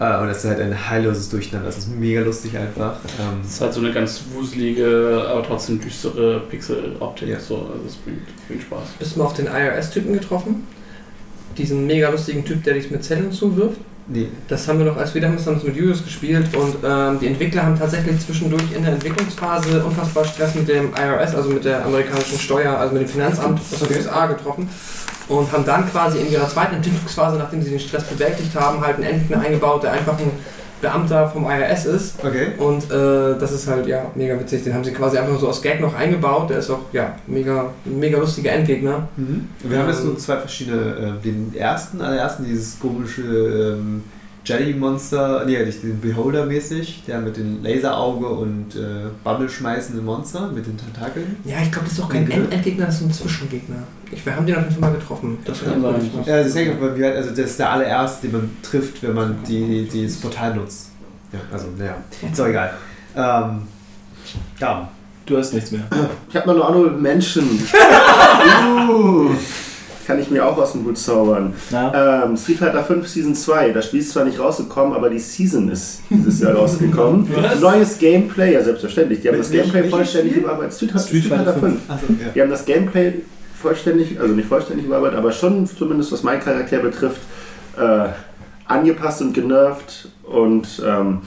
und 0.01 0.29
das 0.29 0.45
ist 0.45 0.51
halt 0.51 0.61
ein 0.61 0.89
heilloses 0.91 1.29
Durcheinander, 1.29 1.67
das 1.67 1.79
ist 1.79 1.89
mega 1.89 2.21
lustig 2.21 2.57
einfach. 2.57 2.97
Ähm, 3.19 3.41
Das 3.43 3.55
ist 3.55 3.61
halt 3.61 3.75
so 3.75 3.81
eine 3.81 3.93
ganz 3.93 4.23
wuselige, 4.33 5.27
aber 5.29 5.43
trotzdem 5.43 5.81
düstere 5.81 6.41
Pixel-Optik. 6.49 7.29
Ja. 7.29 7.41
So, 7.41 7.57
also 7.57 7.85
es 7.87 7.97
bringt, 7.97 8.21
bringt 8.47 8.63
Spaß. 8.63 8.83
Bist 8.99 9.15
du 9.17 9.19
mal 9.19 9.25
auf 9.27 9.35
den 9.35 9.47
IRS-Typen 9.47 10.13
getroffen? 10.13 10.67
Diesen 11.57 11.87
mega 11.87 12.11
lustigen 12.11 12.45
Typ, 12.45 12.63
der 12.63 12.75
dich 12.75 12.91
mit 12.91 13.03
Zellen 13.03 13.33
zuwirft? 13.33 13.81
nee, 14.09 14.29
Das 14.49 14.67
haben 14.69 14.79
wir 14.79 14.87
noch, 14.87 14.97
als 14.97 15.15
wir 15.15 15.21
damals 15.21 15.47
haben 15.47 15.55
wir 15.55 15.57
das 15.57 15.65
mit 15.65 15.77
Julius 15.77 16.05
gespielt 16.05 16.47
und 16.57 16.77
ähm, 16.85 17.19
die 17.21 17.27
Entwickler 17.27 17.65
haben 17.65 17.79
tatsächlich 17.79 18.19
zwischendurch 18.21 18.63
in 18.75 18.83
der 18.83 18.93
Entwicklungsphase 18.93 19.85
unfassbar 19.85 20.25
Stress 20.25 20.55
mit 20.55 20.69
dem 20.69 20.91
IRS, 20.95 21.35
also 21.35 21.51
mit 21.51 21.65
der 21.65 21.85
amerikanischen 21.85 22.39
Steuer, 22.39 22.79
also 22.79 22.95
mit 22.95 23.03
dem 23.03 23.09
Finanzamt 23.09 23.61
aus 23.61 23.81
den 23.81 23.97
USA 23.97 24.27
getroffen 24.27 24.69
und 25.29 25.53
haben 25.53 25.65
dann 25.65 25.91
quasi 25.91 26.19
in 26.19 26.31
ihrer 26.31 26.49
zweiten 26.49 26.77
Entwicklungsphase, 26.77 27.37
nachdem 27.37 27.63
sie 27.63 27.71
den 27.71 27.81
Stress 27.81 28.05
bewältigt 28.05 28.55
haben, 28.55 28.81
halt 28.81 28.97
einen 28.97 29.05
Endgegner 29.05 29.41
eingebaut, 29.41 29.83
der 29.83 29.93
einfach 29.93 30.19
ein 30.19 30.31
Beamter 30.81 31.29
vom 31.29 31.45
IRS 31.45 31.87
ist. 31.87 32.25
okay. 32.25 32.53
Und 32.57 32.85
äh, 32.85 33.39
das 33.39 33.53
ist 33.53 33.67
halt 33.67 33.87
ja 33.87 34.07
mega 34.15 34.39
witzig. 34.39 34.63
Den 34.63 34.75
haben 34.75 34.85
sie 34.85 34.93
quasi 34.93 35.19
einfach 35.19 35.39
so 35.39 35.49
aus 35.49 35.61
Gag 35.61 35.81
noch 35.81 35.95
eingebaut. 35.95 36.51
Der 36.51 36.59
ist 36.59 36.71
auch 36.71 36.81
ja 36.93 37.17
mega, 37.27 37.71
mega 37.85 38.19
lustiger 38.19 38.53
Endgegner. 38.53 39.09
Mhm. 39.17 39.49
Wir 39.65 39.79
haben 39.79 39.89
jetzt 39.89 40.05
nur 40.05 40.17
zwei 40.19 40.37
verschiedene, 40.37 41.19
äh, 41.21 41.25
den 41.25 41.53
ersten, 41.55 42.01
allerersten, 42.01 42.45
dieses 42.45 42.79
komische 42.79 43.23
ähm, 43.23 44.05
Jelly-Monster, 44.49 45.45
nee, 45.47 45.63
nicht 45.65 45.83
den 45.83 46.01
Beholder-mäßig, 46.01 47.03
der 47.07 47.21
mit 47.21 47.37
dem 47.37 47.63
Laserauge 47.63 48.27
und 48.27 48.75
äh, 48.75 49.11
Bubble 49.23 49.49
schmeißenden 49.49 50.05
Monster 50.05 50.51
mit 50.51 50.67
den 50.67 50.79
Tentakeln. 50.79 51.37
Ja, 51.45 51.57
ich 51.63 51.71
glaube, 51.71 51.87
das 51.87 51.99
ist 51.99 52.05
auch 52.05 52.09
kein. 52.09 52.31
End 52.31 52.53
Endgegner, 52.53 52.87
das 52.87 52.97
ist 52.97 53.03
ein 53.03 53.13
Zwischengegner. 53.13 53.83
Ich, 54.11 54.25
wir 54.25 54.35
haben 54.35 54.47
den 54.47 54.57
auf 54.57 54.63
jeden 54.63 54.81
Fall 54.81 54.91
mal 54.91 54.99
getroffen. 54.99 55.39
Das 55.45 55.63
kann 55.63 55.83
sein. 55.83 56.11
Ja, 56.25 56.43
das, 56.43 56.55
weil 56.55 56.97
wir 56.97 57.07
halt, 57.07 57.17
also 57.17 57.31
das 57.31 57.39
ist 57.39 57.59
der 57.59 57.71
allererste, 57.71 58.27
den 58.27 58.33
man 58.33 58.51
trifft, 58.63 59.03
wenn 59.03 59.15
man 59.15 59.37
die, 59.47 59.87
die 59.93 60.07
das 60.07 60.17
Portal 60.17 60.55
nutzt. 60.55 60.91
Ja, 61.33 61.41
also, 61.53 61.67
naja, 61.77 61.97
ist 62.33 62.41
auch 62.41 62.47
egal. 62.47 62.73
Ähm, 63.15 63.63
ja, 64.59 64.89
Du 65.29 65.37
hast 65.37 65.53
nichts 65.53 65.71
mehr. 65.73 65.83
Ich 66.31 66.37
habe 66.37 66.47
mal 66.47 66.55
nur 66.55 66.67
andere 66.67 66.91
Menschen. 66.91 67.45
uh, 68.89 69.29
kann 70.09 70.19
ich 70.19 70.31
mir 70.31 70.47
auch 70.47 70.57
aus 70.57 70.73
dem 70.73 70.87
Hut 70.87 70.97
zaubern. 70.97 71.53
Ähm, 71.71 72.35
Street 72.39 72.57
Fighter 72.57 72.83
5 72.83 73.07
Season 73.07 73.35
2. 73.35 73.73
Das 73.73 73.89
Spiel 73.89 74.01
ist 74.01 74.11
zwar 74.11 74.25
nicht 74.25 74.41
rausgekommen, 74.41 74.95
aber 74.95 75.11
die 75.11 75.19
Season 75.19 75.69
ist 75.69 76.01
dieses 76.09 76.41
Jahr 76.41 76.55
rausgekommen. 76.55 77.29
Was? 77.35 77.61
Neues 77.61 77.99
Gameplay, 77.99 78.55
ja 78.55 78.65
selbstverständlich. 78.65 79.21
Die 79.21 79.29
haben 79.29 79.37
das 79.37 79.51
Gameplay 79.51 79.87
vollständig 79.87 80.37
überarbeitet. 80.37 80.73
Street, 80.73 80.91
Street 80.93 81.03
Street 81.03 81.25
Fighter 81.27 81.53
5. 81.53 81.81
also, 81.89 82.07
ja. 82.09 82.31
Die 82.35 82.41
haben 82.41 82.49
das 82.49 82.65
Gameplay 82.65 83.17
vollständig, 83.61 84.19
also 84.19 84.33
nicht 84.33 84.49
vollständig 84.49 84.87
überarbeitet, 84.87 85.19
aber 85.19 85.31
schon 85.31 85.67
zumindest 85.67 86.11
was 86.11 86.23
meinen 86.23 86.41
Charakter 86.41 86.79
betrifft, 86.79 87.21
äh, 87.77 88.09
angepasst 88.65 89.21
und 89.21 89.35
genervt. 89.35 90.09
Und 90.23 90.83
ähm, 90.87 91.19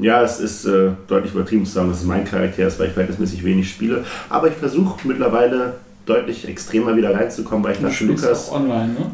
ja, 0.00 0.24
es 0.24 0.40
ist 0.40 0.64
äh, 0.64 0.90
deutlich 1.06 1.32
übertrieben 1.32 1.64
zu 1.64 1.74
sagen, 1.74 1.90
dass 1.90 2.00
es 2.00 2.04
mein 2.04 2.24
Charakter 2.24 2.66
ist, 2.66 2.80
weil 2.80 2.88
ich 2.88 2.92
verhältnismäßig 2.92 3.44
wenig 3.44 3.70
spiele. 3.70 4.04
Aber 4.28 4.48
ich 4.48 4.54
versuche 4.54 5.06
mittlerweile 5.06 5.74
deutlich 6.06 6.48
extremer 6.48 6.96
wieder 6.96 7.14
reinzukommen, 7.14 7.64
weil 7.64 7.72
ich 7.72 7.94
spielst 7.94 8.24
Lukas, 8.24 8.48
auch 8.48 8.60
online, 8.60 8.94
ne? 8.94 9.10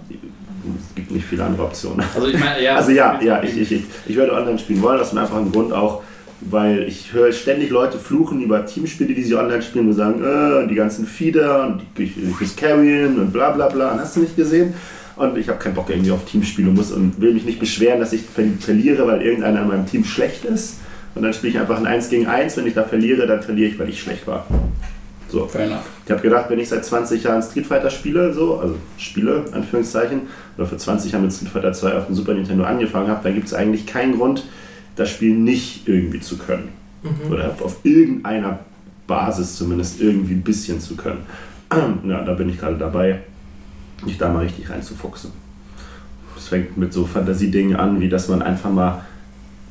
es 0.79 0.95
gibt 0.95 1.11
nicht 1.11 1.27
viele 1.27 1.45
andere 1.45 1.65
Optionen. 1.65 2.05
Also 2.15 2.29
ich 2.29 2.39
meine, 2.39 2.63
ja. 2.63 2.77
Also 2.77 2.93
ja, 2.93 3.21
ja, 3.21 3.43
ich, 3.43 3.57
ich, 3.57 3.73
ich, 3.73 3.85
ich 4.07 4.17
würde 4.17 4.33
online 4.33 4.59
spielen 4.59 4.83
wollen, 4.83 5.01
aus 5.01 5.11
dem 5.11 5.19
einfachen 5.19 5.51
Grund 5.51 5.73
auch, 5.73 6.03
weil 6.41 6.85
ich 6.85 7.13
höre 7.13 7.33
ständig 7.33 7.71
Leute 7.71 7.99
fluchen 7.99 8.43
über 8.43 8.65
Teamspiele, 8.67 9.15
die 9.15 9.23
sie 9.23 9.35
online 9.35 9.63
spielen 9.63 9.89
und 9.89 9.95
sagen, 9.95 10.23
äh, 10.23 10.69
die 10.69 10.75
ganzen 10.75 11.07
Feeder 11.07 11.67
und 11.67 12.39
muss 12.39 12.57
carryen 12.57 13.19
und 13.19 13.33
bla 13.33 13.51
bla 13.51 13.69
bla. 13.69 13.99
Hast 13.99 14.17
du 14.17 14.21
nicht 14.21 14.37
gesehen? 14.37 14.75
Und 15.17 15.37
ich 15.37 15.49
habe 15.49 15.59
keinen 15.59 15.75
Bock 15.75 15.91
irgendwie 15.91 16.11
auf 16.11 16.25
Teamspiele 16.25 16.69
und 16.69 16.75
muss 16.75 16.91
und 16.91 17.21
will 17.21 17.35
mich 17.35 17.45
nicht 17.45 17.61
beschweren, 17.61 18.01
dass 18.01 18.13
ich 18.13 18.23
ver 18.23 18.45
verliere, 18.59 19.07
weil 19.07 19.23
irgendeiner 19.23 19.63
in 19.63 19.69
meinem 19.69 19.87
Team 19.87 20.05
schlecht 20.05 20.45
ist. 20.45 20.79
Und 21.15 21.23
dann 21.23 21.35
spiele 21.35 21.53
ich 21.53 21.59
einfach 21.59 21.77
ein 21.77 21.87
1 21.87 22.09
gegen 22.09 22.27
1. 22.27 22.57
Wenn 22.57 22.67
ich 22.67 22.75
da 22.75 22.85
verliere, 22.85 23.27
dann 23.27 23.43
verliere 23.43 23.71
ich, 23.71 23.79
weil 23.79 23.91
ich 23.91 24.01
schlecht 24.01 24.27
war. 24.27 24.47
So. 25.33 25.47
Fair 25.47 25.65
enough. 25.65 25.89
Ich 26.05 26.11
habe 26.11 26.21
gedacht, 26.21 26.51
wenn 26.51 26.59
ich 26.59 26.69
seit 26.69 26.85
20 26.85 27.23
Jahren 27.23 27.43
Street 27.43 27.67
Fighter 27.67 27.89
spiele, 27.89 28.35
so, 28.35 28.59
also 28.59 28.77
spiele, 28.99 29.47
Anführungszeichen, 29.53 30.23
oder 30.59 30.67
für 30.67 30.77
20 30.77 31.11
Jahre 31.11 31.25
mit 31.25 31.33
Street 31.33 31.49
Fighter 31.49 31.73
2 31.73 31.95
auf 31.95 32.07
dem 32.07 32.15
Super 32.15 32.35
Nintendo 32.35 32.65
angefangen 32.65 33.09
habe, 33.09 33.21
dann 33.25 33.35
gibt 33.35 33.47
es 33.47 33.55
eigentlich 33.55 33.87
keinen 33.87 34.19
Grund, 34.19 34.45
das 34.95 35.09
Spiel 35.09 35.35
nicht 35.35 35.89
irgendwie 35.89 36.21
zu 36.21 36.37
können. 36.37 36.69
Mhm. 37.03 37.33
Oder 37.33 37.57
auf 37.63 37.79
irgendeiner 37.83 38.59
Basis 39.07 39.57
zumindest 39.57 40.03
irgendwie 40.03 40.35
ein 40.35 40.43
bisschen 40.43 40.81
zu 40.81 40.97
können. 40.97 41.21
Ja, 42.07 42.23
da 42.23 42.35
bin 42.35 42.51
ich 42.51 42.59
gerade 42.59 42.77
dabei, 42.77 43.23
mich 44.05 44.19
da 44.19 44.29
mal 44.31 44.41
richtig 44.41 44.69
reinzufuchsen. 44.69 45.31
Es 46.37 46.49
fängt 46.49 46.77
mit 46.77 46.93
so 46.93 47.07
Fantasiedingen 47.07 47.77
an, 47.77 47.99
wie 47.99 48.11
dass 48.11 48.29
man 48.29 48.43
einfach 48.43 48.71
mal 48.71 49.07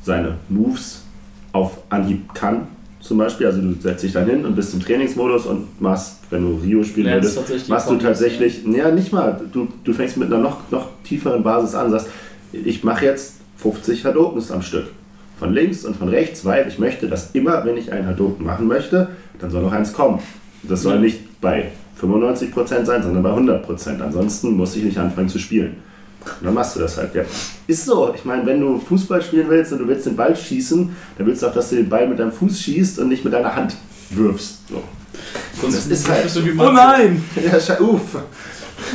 seine 0.02 0.38
Moves 0.48 1.04
auf 1.52 1.78
Anhieb 1.90 2.34
kann. 2.34 2.66
Zum 3.02 3.18
Beispiel, 3.18 3.46
also 3.48 3.60
du 3.60 3.74
setzt 3.80 4.04
dich 4.04 4.12
dann 4.12 4.26
hin 4.26 4.44
und 4.46 4.54
bist 4.54 4.72
im 4.74 4.80
Trainingsmodus 4.80 5.46
und 5.46 5.80
machst, 5.80 6.18
wenn 6.30 6.42
du 6.42 6.56
Rio 6.62 6.84
spielen 6.84 7.06
Lernst 7.08 7.36
würdest, 7.36 7.68
machst 7.68 7.90
du 7.90 7.96
tatsächlich, 7.96 8.62
ja 8.64 8.90
nicht 8.92 9.12
mal, 9.12 9.40
du, 9.52 9.66
du 9.82 9.92
fängst 9.92 10.16
mit 10.16 10.28
einer 10.32 10.38
noch, 10.42 10.70
noch 10.70 10.88
tieferen 11.02 11.42
Basis 11.42 11.74
an, 11.74 11.90
sagst, 11.90 12.06
ich 12.52 12.84
mache 12.84 13.04
jetzt 13.06 13.40
50 13.56 14.04
Hadokens 14.04 14.50
am 14.52 14.62
Stück. 14.62 14.86
Von 15.38 15.52
links 15.52 15.84
und 15.84 15.96
von 15.96 16.08
rechts, 16.08 16.44
weil 16.44 16.68
ich 16.68 16.78
möchte, 16.78 17.08
dass 17.08 17.30
immer, 17.32 17.64
wenn 17.64 17.76
ich 17.76 17.90
einen 17.92 18.06
Hadoken 18.06 18.46
machen 18.46 18.68
möchte, 18.68 19.08
dann 19.40 19.50
soll 19.50 19.62
noch 19.62 19.72
eins 19.72 19.92
kommen. 19.92 20.20
Das 20.62 20.82
soll 20.82 20.94
Ja. 20.94 21.00
nicht 21.00 21.40
bei 21.40 21.72
95% 22.00 22.84
sein, 22.84 23.02
sondern 23.02 23.22
bei 23.24 23.30
100%. 23.32 24.00
Ansonsten 24.00 24.52
muss 24.56 24.76
ich 24.76 24.84
nicht 24.84 24.98
anfangen 24.98 25.28
zu 25.28 25.40
spielen. 25.40 25.74
Und 26.40 26.46
dann 26.46 26.54
machst 26.54 26.76
du 26.76 26.80
das 26.80 26.96
halt, 26.96 27.14
ja. 27.14 27.22
Ist 27.66 27.84
so. 27.86 28.12
Ich 28.14 28.24
meine, 28.24 28.44
wenn 28.46 28.60
du 28.60 28.78
Fußball 28.78 29.22
spielen 29.22 29.48
willst 29.48 29.72
und 29.72 29.78
du 29.80 29.88
willst 29.88 30.06
den 30.06 30.16
Ball 30.16 30.34
schießen, 30.36 30.96
dann 31.18 31.26
willst 31.26 31.42
du 31.42 31.46
auch, 31.46 31.54
dass 31.54 31.70
du 31.70 31.76
den 31.76 31.88
Ball 31.88 32.06
mit 32.08 32.18
deinem 32.18 32.32
Fuß 32.32 32.60
schießt 32.60 32.98
und 33.00 33.08
nicht 33.08 33.24
mit 33.24 33.32
deiner 33.32 33.54
Hand 33.54 33.74
wirfst. 34.10 34.68
So. 34.68 34.82
Sonst 35.60 35.76
Das 35.76 35.86
ist 35.86 36.08
halt- 36.08 36.34
du 36.34 36.44
wie 36.44 36.58
Oh 36.58 36.70
nein! 36.70 37.22
Ja, 37.36 37.80
uff. 37.80 38.00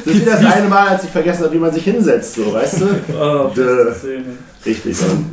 Das 0.05 0.13
ist 0.13 0.21
wie 0.21 0.25
das 0.25 0.43
eine 0.45 0.67
Mal, 0.67 0.89
als 0.89 1.03
ich 1.05 1.09
vergessen 1.09 1.43
habe, 1.45 1.53
wie 1.53 1.59
man 1.59 1.73
sich 1.73 1.83
hinsetzt, 1.83 2.35
so, 2.35 2.53
weißt 2.53 2.81
du? 2.81 2.85
Oh. 3.19 3.51
Richtig. 4.65 4.97
Und, 5.01 5.25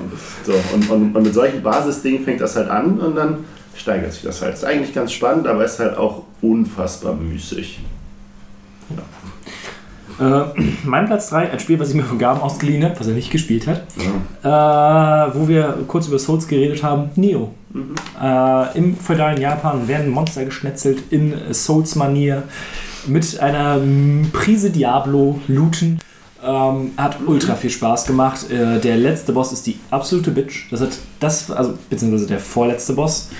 so, 0.46 0.52
und, 0.72 0.90
und, 0.90 1.16
und 1.16 1.22
mit 1.22 1.34
solchen 1.34 1.62
Basisdingen 1.62 2.24
fängt 2.24 2.40
das 2.40 2.54
halt 2.56 2.68
an 2.70 2.98
und 3.00 3.16
dann 3.16 3.38
steigert 3.76 4.12
sich 4.12 4.22
das 4.22 4.40
halt. 4.42 4.54
Ist 4.54 4.64
eigentlich 4.64 4.94
ganz 4.94 5.12
spannend, 5.12 5.46
aber 5.48 5.64
ist 5.64 5.80
halt 5.80 5.96
auch 5.96 6.22
unfassbar 6.40 7.14
müßig. 7.14 7.80
Äh, 10.20 10.60
mein 10.84 11.06
Platz 11.06 11.30
3, 11.30 11.50
ein 11.50 11.60
Spiel, 11.60 11.78
was 11.80 11.90
ich 11.90 11.94
mir 11.94 12.04
von 12.04 12.18
Gaben 12.18 12.40
ausgeliehen 12.40 12.84
habe, 12.84 12.98
was 12.98 13.06
er 13.06 13.14
nicht 13.14 13.30
gespielt 13.30 13.66
hat, 13.66 13.82
Ja. 14.42 15.26
äh, 15.28 15.34
wo 15.34 15.48
wir 15.48 15.78
kurz 15.88 16.08
über 16.08 16.18
Souls 16.18 16.46
geredet 16.48 16.82
haben, 16.82 17.10
Neo. 17.16 17.52
Äh, 18.22 18.78
Im 18.78 18.96
feudalen 18.96 19.40
Japan 19.40 19.88
werden 19.88 20.10
Monster 20.10 20.44
geschnetzelt 20.44 21.02
in 21.10 21.34
Souls-Manier 21.52 22.44
mit 23.06 23.38
einer 23.40 23.80
Prise 24.32 24.70
Diablo 24.70 25.40
looten. 25.48 26.00
Ähm, 26.46 26.92
hat 26.96 27.16
ultra 27.26 27.54
viel 27.54 27.70
Spaß 27.70 28.04
gemacht. 28.06 28.50
Äh, 28.50 28.78
der 28.78 28.96
letzte 28.98 29.32
Boss 29.32 29.52
ist 29.52 29.66
die 29.66 29.78
absolute 29.90 30.30
Bitch. 30.30 30.66
Das 30.70 30.82
hat 30.82 30.90
das, 31.18 31.50
also 31.50 31.74
beziehungsweise 31.90 32.26
der 32.26 32.38
vorletzte 32.38 32.92
Boss. 32.92 33.30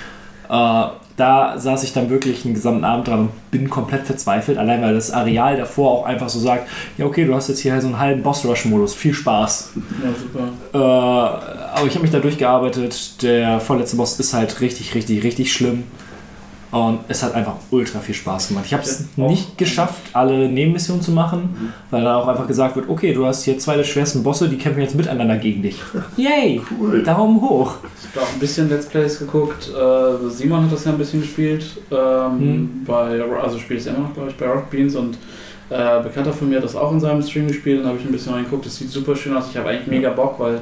Äh, 0.49 0.83
da 1.17 1.57
saß 1.57 1.83
ich 1.83 1.93
dann 1.93 2.09
wirklich 2.09 2.43
einen 2.43 2.53
gesamten 2.53 2.83
Abend 2.83 3.07
dran 3.07 3.19
und 3.19 3.51
bin 3.51 3.69
komplett 3.69 4.05
verzweifelt, 4.05 4.57
allein 4.57 4.81
weil 4.81 4.93
das 4.93 5.11
Areal 5.11 5.57
davor 5.57 5.91
auch 5.91 6.05
einfach 6.05 6.27
so 6.27 6.39
sagt, 6.39 6.67
ja 6.97 7.05
okay, 7.05 7.25
du 7.25 7.33
hast 7.33 7.47
jetzt 7.47 7.59
hier 7.59 7.79
so 7.79 7.87
einen 7.87 7.99
halben 7.99 8.21
Boss-Rush-Modus, 8.21 8.93
viel 8.93 9.13
Spaß. 9.13 9.71
Ja, 10.03 10.09
super. 10.19 10.47
Äh, 10.73 10.77
aber 10.77 11.87
ich 11.87 11.93
habe 11.93 12.01
mich 12.01 12.11
da 12.11 12.19
durchgearbeitet. 12.19 13.21
Der 13.21 13.59
vorletzte 13.59 13.95
Boss 13.95 14.19
ist 14.19 14.33
halt 14.33 14.59
richtig, 14.61 14.93
richtig, 14.93 15.23
richtig 15.23 15.53
schlimm. 15.53 15.83
Und 16.75 16.99
es 17.07 17.23
hat 17.23 17.33
einfach 17.35 17.53
ultra 17.71 17.99
viel 17.99 18.13
Spaß 18.13 18.49
gemacht. 18.49 18.65
Ich 18.67 18.73
habe 18.73 18.83
es 18.83 19.05
nicht 19.15 19.57
geschafft, 19.57 20.01
alle 20.11 20.49
Nebenmissionen 20.49 21.01
zu 21.01 21.11
machen, 21.11 21.71
weil 21.89 22.03
da 22.03 22.17
auch 22.17 22.27
einfach 22.27 22.47
gesagt 22.47 22.75
wird, 22.75 22.89
okay, 22.89 23.13
du 23.13 23.25
hast 23.25 23.43
hier 23.43 23.57
zwei 23.57 23.77
der 23.77 23.85
schwersten 23.85 24.23
Bosse, 24.23 24.49
die 24.49 24.57
kämpfen 24.57 24.81
jetzt 24.81 24.93
miteinander 24.93 25.37
gegen 25.37 25.61
dich. 25.61 25.77
Yay! 26.17 26.61
Cool. 26.77 27.01
Daumen 27.01 27.39
hoch! 27.39 27.75
Ich 27.97 28.13
habe 28.13 28.25
auch 28.25 28.33
ein 28.33 28.39
bisschen 28.39 28.67
Let's 28.69 28.87
Plays 28.87 29.19
geguckt. 29.19 29.69
Äh, 29.69 30.29
Simon 30.29 30.63
hat 30.65 30.73
das 30.73 30.83
ja 30.83 30.91
ein 30.91 30.97
bisschen 30.97 31.21
gespielt. 31.21 31.65
Ähm, 31.91 32.39
Hm. 32.39 32.69
bei, 32.85 33.21
also 33.41 33.57
spielt 33.57 33.79
es 33.79 33.85
immer 33.87 33.99
noch, 33.99 34.13
glaube 34.13 34.31
ich, 34.31 34.35
bei 34.35 34.45
Rock 34.45 34.69
Beans 34.69 34.95
und 34.95 35.17
äh, 35.69 36.03
Bekannter 36.03 36.33
von 36.33 36.49
mir 36.49 36.57
hat 36.57 36.65
das 36.65 36.75
auch 36.75 36.91
in 36.91 36.99
seinem 36.99 37.21
Stream 37.21 37.47
gespielt 37.47 37.79
und 37.81 37.87
habe 37.87 37.97
ich 37.97 38.03
ein 38.05 38.11
bisschen 38.11 38.33
reingeguckt. 38.33 38.65
Das 38.65 38.75
sieht 38.75 38.89
super 38.91 39.15
schön 39.15 39.37
aus. 39.37 39.45
Ich 39.49 39.55
habe 39.55 39.69
eigentlich 39.69 39.87
mega 39.87 40.09
Bock, 40.09 40.37
weil 40.39 40.59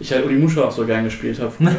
ich 0.00 0.12
halt 0.12 0.26
Unimusha 0.26 0.62
auch 0.62 0.72
so 0.72 0.84
gern 0.84 1.04
gespielt 1.04 1.40
habe. 1.40 1.52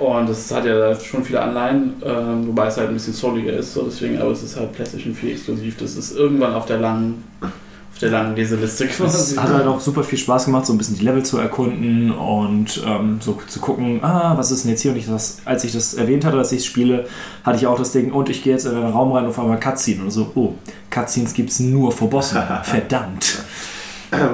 Und 0.00 0.30
das 0.30 0.50
hat 0.50 0.64
ja 0.64 0.98
schon 0.98 1.22
viele 1.22 1.42
Anleihen, 1.42 1.92
ähm, 2.02 2.46
wobei 2.46 2.68
es 2.68 2.78
halt 2.78 2.88
ein 2.88 2.94
bisschen 2.94 3.12
soliger 3.12 3.52
ist, 3.52 3.74
so 3.74 3.82
deswegen, 3.82 4.18
aber 4.18 4.30
es 4.30 4.42
ist 4.42 4.56
halt 4.56 4.72
PlayStation 4.72 5.14
4 5.14 5.32
exklusiv. 5.32 5.76
Das 5.76 5.94
ist 5.94 6.16
irgendwann 6.16 6.54
auf 6.54 6.64
der 6.64 6.78
langen, 6.78 7.22
auf 7.42 7.98
der 8.00 8.08
langen 8.10 8.34
Leseliste 8.34 8.86
Es 8.86 8.96
quasi. 8.96 9.36
hat 9.36 9.50
halt 9.50 9.66
auch 9.66 9.78
super 9.78 10.02
viel 10.02 10.18
Spaß 10.18 10.46
gemacht, 10.46 10.64
so 10.64 10.72
ein 10.72 10.78
bisschen 10.78 10.96
die 10.96 11.04
Level 11.04 11.22
zu 11.22 11.36
erkunden 11.36 12.12
und 12.12 12.82
ähm, 12.86 13.18
so 13.20 13.38
zu 13.46 13.60
gucken, 13.60 14.02
ah, 14.02 14.38
was 14.38 14.50
ist 14.50 14.64
denn 14.64 14.70
jetzt 14.70 14.80
hier? 14.80 14.92
Und 14.92 14.96
ich 14.96 15.06
das, 15.06 15.42
als 15.44 15.64
ich 15.64 15.72
das 15.72 15.92
erwähnt 15.92 16.24
hatte, 16.24 16.38
dass 16.38 16.50
ich 16.50 16.60
es 16.60 16.66
spiele, 16.66 17.04
hatte 17.44 17.58
ich 17.58 17.66
auch 17.66 17.76
das 17.78 17.92
Ding, 17.92 18.10
und 18.10 18.30
ich 18.30 18.42
gehe 18.42 18.54
jetzt 18.54 18.64
in 18.64 18.74
einen 18.74 18.92
Raum 18.92 19.12
rein 19.12 19.24
und 19.24 19.30
auf 19.30 19.38
einmal 19.38 19.60
Cutscene 19.60 20.02
und 20.02 20.10
so, 20.10 20.32
oh, 20.34 20.54
Cutscenes 20.88 21.34
gibt 21.34 21.50
es 21.50 21.60
nur 21.60 21.92
vor 21.92 22.08
Bossen. 22.08 22.40
Verdammt. 22.62 23.42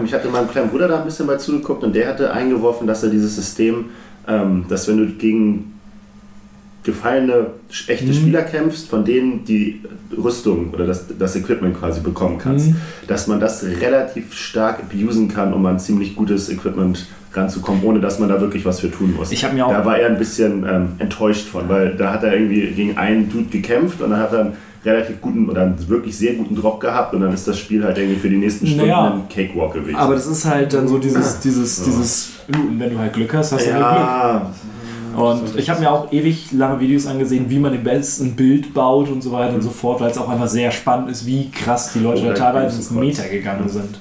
Ich 0.04 0.14
hatte 0.14 0.28
meinem 0.28 0.48
kleinen 0.48 0.70
Bruder 0.70 0.88
da 0.88 1.00
ein 1.00 1.04
bisschen 1.04 1.26
bei 1.26 1.36
zugeguckt 1.36 1.82
und 1.82 1.92
der 1.94 2.08
hatte 2.08 2.32
eingeworfen, 2.32 2.86
dass 2.86 3.02
er 3.02 3.10
dieses 3.10 3.34
System, 3.34 3.86
ähm, 4.28 4.64
dass 4.68 4.88
wenn 4.88 4.98
du 4.98 5.06
gegen 5.06 5.72
gefallene 6.84 7.46
echte 7.88 8.06
Mhm. 8.06 8.12
Spieler 8.12 8.42
kämpfst, 8.42 8.88
von 8.88 9.04
denen 9.04 9.44
die 9.44 9.80
Rüstung 10.16 10.70
oder 10.72 10.86
das, 10.86 11.06
das 11.18 11.34
Equipment 11.34 11.76
quasi 11.78 12.00
bekommen 12.00 12.38
kannst, 12.38 12.68
Mhm. 12.68 12.76
dass 13.08 13.26
man 13.26 13.40
das 13.40 13.64
relativ 13.64 14.32
stark 14.34 14.80
abusen 14.80 15.26
kann, 15.28 15.52
um 15.52 15.66
an 15.66 15.80
ziemlich 15.80 16.14
gutes 16.14 16.48
Equipment 16.48 17.06
ranzukommen, 17.32 17.82
ohne 17.82 17.98
dass 18.00 18.18
man 18.20 18.28
da 18.28 18.40
wirklich 18.40 18.64
was 18.64 18.80
für 18.80 18.90
tun 18.90 19.14
muss. 19.16 19.32
Ich 19.32 19.44
habe 19.44 19.54
mir 19.54 19.66
auch 19.66 19.72
Da 19.72 19.84
war 19.84 19.98
er 19.98 20.08
ein 20.08 20.16
bisschen 20.18 20.64
ähm, 20.66 20.88
enttäuscht 20.98 21.48
von, 21.48 21.68
weil 21.68 21.94
da 21.96 22.12
hat 22.12 22.22
er 22.22 22.32
irgendwie 22.34 22.68
gegen 22.68 22.96
einen 22.96 23.28
Dude 23.30 23.50
gekämpft 23.50 24.00
und 24.00 24.10
dann 24.10 24.20
hat 24.20 24.32
er 24.32 24.52
relativ 24.86 25.20
guten 25.20 25.48
oder 25.50 25.62
einen 25.62 25.88
wirklich 25.88 26.16
sehr 26.16 26.34
guten 26.34 26.54
Drop 26.56 26.80
gehabt 26.80 27.12
und 27.12 27.20
dann 27.20 27.32
ist 27.32 27.46
das 27.46 27.58
Spiel 27.58 27.84
halt 27.84 27.98
irgendwie 27.98 28.18
für 28.18 28.30
die 28.30 28.36
nächsten 28.38 28.66
Stunden 28.66 28.86
Naja. 28.86 29.12
ein 29.14 29.28
Cakewalk 29.28 29.74
gewesen. 29.74 29.96
Aber 29.96 30.14
das 30.14 30.26
ist 30.26 30.44
halt 30.46 30.72
dann 30.72 30.86
so 30.88 30.98
dieses, 30.98 31.40
dieses, 31.44 31.78
Ja. 31.80 31.84
dieses 31.86 32.28
Looten, 32.48 32.78
wenn 32.80 32.90
du 32.90 32.98
halt 32.98 33.12
Glück 33.12 33.34
hast, 33.34 33.52
hast 33.52 33.66
du 33.66 33.72
halt 33.74 33.82
Glück. 33.82 33.84
ja, 33.84 34.50
Und 35.16 35.56
ich 35.58 35.68
habe 35.70 35.80
mir 35.80 35.90
auch 35.90 36.12
ewig 36.12 36.52
lange 36.52 36.78
Videos 36.80 37.06
angesehen, 37.06 37.46
wie 37.48 37.58
man 37.58 37.72
den 37.72 37.82
besten 37.84 38.36
Bild 38.36 38.72
baut 38.74 39.08
und 39.10 39.22
so 39.22 39.32
weiter 39.32 39.54
und 39.54 39.62
so 39.62 39.70
fort, 39.70 40.00
weil 40.00 40.10
es 40.10 40.18
auch 40.18 40.28
einfach 40.28 40.48
sehr 40.48 40.70
spannend 40.70 41.10
ist, 41.10 41.26
wie 41.26 41.50
krass 41.50 41.92
die 41.94 41.98
Leute 42.00 42.20
da 42.22 42.26
Oder 42.28 42.34
teilweise 42.34 42.76
ins. 42.76 42.90
Meter 42.90 43.26
gegangen 43.28 43.68
sind. 43.68 43.98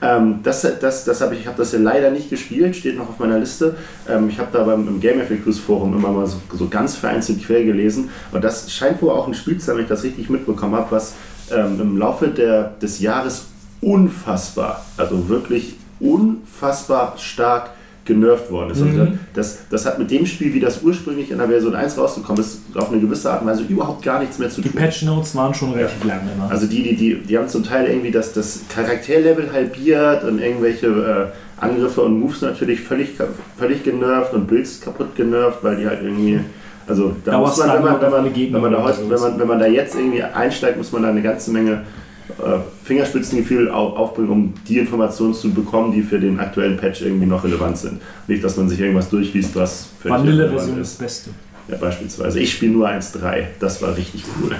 Ähm, 0.00 0.40
das 0.42 0.66
das, 0.80 1.04
das 1.04 1.20
habe 1.20 1.34
ich, 1.34 1.42
ich 1.42 1.46
habe 1.46 1.58
das 1.58 1.72
ja 1.72 1.78
leider 1.78 2.10
nicht 2.10 2.30
gespielt, 2.30 2.76
steht 2.76 2.96
noch 2.96 3.08
auf 3.08 3.18
meiner 3.18 3.38
Liste. 3.38 3.76
Ähm, 4.08 4.28
ich 4.28 4.38
habe 4.38 4.50
da 4.52 4.64
beim 4.64 4.88
im 4.88 5.00
Game 5.00 5.20
FAQs 5.20 5.58
Forum 5.58 5.96
immer 5.96 6.10
mal 6.10 6.26
so, 6.26 6.38
so 6.52 6.68
ganz 6.68 6.96
vereinzelt 6.96 7.44
quer 7.44 7.64
gelesen 7.64 8.10
und 8.32 8.42
das 8.42 8.70
scheint 8.72 9.00
wohl 9.02 9.10
auch 9.10 9.26
ein 9.26 9.34
Spiel 9.34 9.58
zu 9.58 9.66
sein, 9.66 9.76
wenn 9.76 9.84
ich 9.84 9.88
das 9.88 10.02
richtig 10.02 10.30
mitbekommen 10.30 10.74
habe, 10.74 10.90
was 10.90 11.14
ähm, 11.50 11.80
im 11.80 11.96
Laufe 11.98 12.28
der, 12.28 12.74
des 12.80 13.00
Jahres 13.00 13.46
unfassbar, 13.80 14.84
also 14.96 15.28
wirklich 15.28 15.76
unfassbar 16.00 17.14
stark 17.18 17.70
genervt 18.04 18.50
worden 18.50 18.70
ist. 18.70 18.80
Mhm. 18.80 19.00
Also 19.00 19.12
das, 19.34 19.58
das 19.70 19.86
hat 19.86 19.98
mit 19.98 20.10
dem 20.10 20.26
Spiel, 20.26 20.52
wie 20.54 20.60
das 20.60 20.82
ursprünglich 20.82 21.30
in 21.30 21.38
der 21.38 21.46
Version 21.46 21.74
1 21.74 21.96
rausgekommen 21.96 22.42
ist, 22.42 22.60
auf 22.74 22.90
eine 22.90 23.00
gewisse 23.00 23.30
Art 23.30 23.42
und 23.42 23.48
Weise 23.48 23.62
überhaupt 23.68 24.02
gar 24.02 24.18
nichts 24.20 24.38
mehr 24.38 24.50
zu 24.50 24.60
Die 24.60 24.68
tun. 24.68 24.80
Patch 24.80 25.02
Notes 25.02 25.34
waren 25.36 25.54
schon 25.54 25.72
relativ 25.72 26.04
lang 26.04 26.20
immer. 26.34 26.50
Also 26.50 26.66
die, 26.66 26.82
die, 26.82 26.96
die, 26.96 27.14
die 27.16 27.38
haben 27.38 27.48
zum 27.48 27.62
Teil 27.62 27.86
irgendwie 27.86 28.10
das, 28.10 28.32
das 28.32 28.60
Charakterlevel 28.68 29.52
halbiert 29.52 30.24
und 30.24 30.40
irgendwelche 30.40 30.86
äh, 30.86 31.62
Angriffe 31.62 32.02
und 32.02 32.18
Moves 32.18 32.40
natürlich 32.42 32.80
völlig, 32.80 33.10
völlig 33.56 33.84
genervt 33.84 34.34
und 34.34 34.48
Builds 34.48 34.80
kaputt 34.80 35.14
genervt, 35.14 35.58
weil 35.62 35.76
die 35.76 35.86
halt 35.86 36.02
irgendwie. 36.02 36.40
Also 36.84 37.14
da 37.24 37.38
muss 37.38 37.56
man, 37.58 37.74
wenn 37.74 37.82
man, 37.84 38.00
wenn 38.00 38.10
man, 38.10 38.24
wenn 38.24 38.60
man, 38.60 38.72
da 38.72 38.82
heute, 38.82 39.08
wenn 39.08 39.20
man, 39.20 39.38
wenn 39.38 39.46
man 39.46 39.58
da 39.60 39.66
jetzt 39.66 39.94
irgendwie 39.94 40.20
einsteigt, 40.20 40.76
muss 40.76 40.90
man 40.90 41.04
da 41.04 41.10
eine 41.10 41.22
ganze 41.22 41.52
Menge 41.52 41.82
Fingerspitzengefühl 42.84 43.70
auf, 43.70 43.96
aufbringen, 43.96 44.30
um 44.30 44.54
die 44.68 44.78
Informationen 44.78 45.34
zu 45.34 45.50
bekommen, 45.52 45.92
die 45.92 46.02
für 46.02 46.18
den 46.18 46.38
aktuellen 46.40 46.76
Patch 46.76 47.02
irgendwie 47.02 47.26
noch 47.26 47.44
relevant 47.44 47.76
sind. 47.78 48.00
Nicht, 48.26 48.42
dass 48.42 48.56
man 48.56 48.68
sich 48.68 48.80
irgendwas 48.80 49.08
durchliest, 49.08 49.54
was 49.56 49.88
völlig 50.00 50.18
Vanille-Version 50.18 50.56
irrelevant 50.58 50.78
ist 50.82 50.92
das 50.92 50.98
Beste. 50.98 51.30
Ja, 51.68 51.76
beispielsweise. 51.76 52.40
Ich 52.40 52.52
spiele 52.52 52.72
nur 52.72 52.88
1.3. 52.88 53.44
Das 53.60 53.80
war 53.82 53.96
richtig 53.96 54.24
cool. 54.40 54.56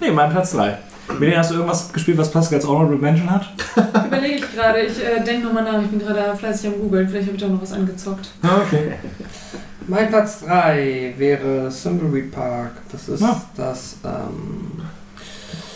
Nee, 0.00 0.10
mein 0.10 0.30
Platz 0.30 0.52
3. 0.52 0.78
Mini, 1.18 1.32
hast 1.32 1.50
du 1.50 1.54
irgendwas 1.56 1.92
gespielt, 1.92 2.16
was 2.16 2.30
Pascal 2.30 2.58
als 2.58 2.66
Honorable 2.66 2.96
Mention 2.96 3.28
hat? 3.30 3.52
Überlege 4.06 4.36
ich 4.36 4.52
gerade, 4.54 4.80
ich 4.80 4.98
äh, 5.04 5.22
denke 5.22 5.46
nochmal 5.46 5.64
nach, 5.64 5.82
ich 5.82 5.88
bin 5.88 5.98
gerade 5.98 6.36
fleißig 6.36 6.68
am 6.70 6.80
Googeln, 6.80 7.08
vielleicht 7.08 7.26
habe 7.26 7.36
ich 7.36 7.44
auch 7.44 7.48
noch 7.50 7.60
was 7.62 7.72
angezockt. 7.72 8.30
Okay. 8.42 8.92
Mein 9.88 10.08
Platz 10.08 10.40
3 10.44 11.14
wäre 11.18 11.68
Thimbleweed 11.70 12.30
Park. 12.30 12.72
Das 12.90 13.08
ist 13.08 13.22
Ah. 13.22 13.42
das 13.56 13.96
ähm, 14.04 14.81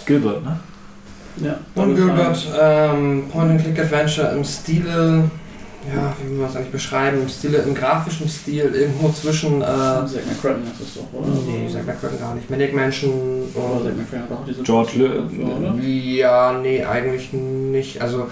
Gilbert, 0.06 0.44
ne? 0.44 0.58
Ja, 1.38 1.58
Von 1.74 1.94
Gilbert 1.94 2.46
ähm, 2.58 3.24
Point-and-Click-Adventure 3.30 4.32
im 4.34 4.42
Stile, 4.44 5.24
ja, 5.94 6.14
wie 6.18 6.30
will 6.30 6.38
man 6.38 6.46
das 6.46 6.56
eigentlich 6.56 6.72
beschreiben? 6.72 7.20
Im 7.22 7.28
Stile, 7.28 7.58
im 7.58 7.74
grafischen 7.74 8.26
Stil, 8.28 8.70
irgendwo 8.74 9.10
zwischen, 9.10 9.60
äh, 9.60 9.64
Zack 9.64 10.26
McCracken 10.28 10.62
ist 10.64 10.80
das 10.80 10.94
doch, 10.94 11.12
oder? 11.20 11.28
nee, 11.46 11.68
Zack 11.70 11.86
McCracken 11.86 12.18
gar 12.18 12.34
nicht, 12.34 12.48
Manic 12.48 12.74
Mansion 12.74 13.42
Oder 13.54 13.82
Zack 13.84 13.92
und, 13.92 13.98
McCracken 13.98 14.22
hat 14.30 14.32
auch 14.38 14.44
diese 14.46 14.62
George 14.62 14.92
Le- 14.96 15.22
oder? 15.44 15.74
ja, 15.84 16.52
nee, 16.62 16.82
eigentlich 16.82 17.32
nicht, 17.34 18.00
also, 18.00 18.28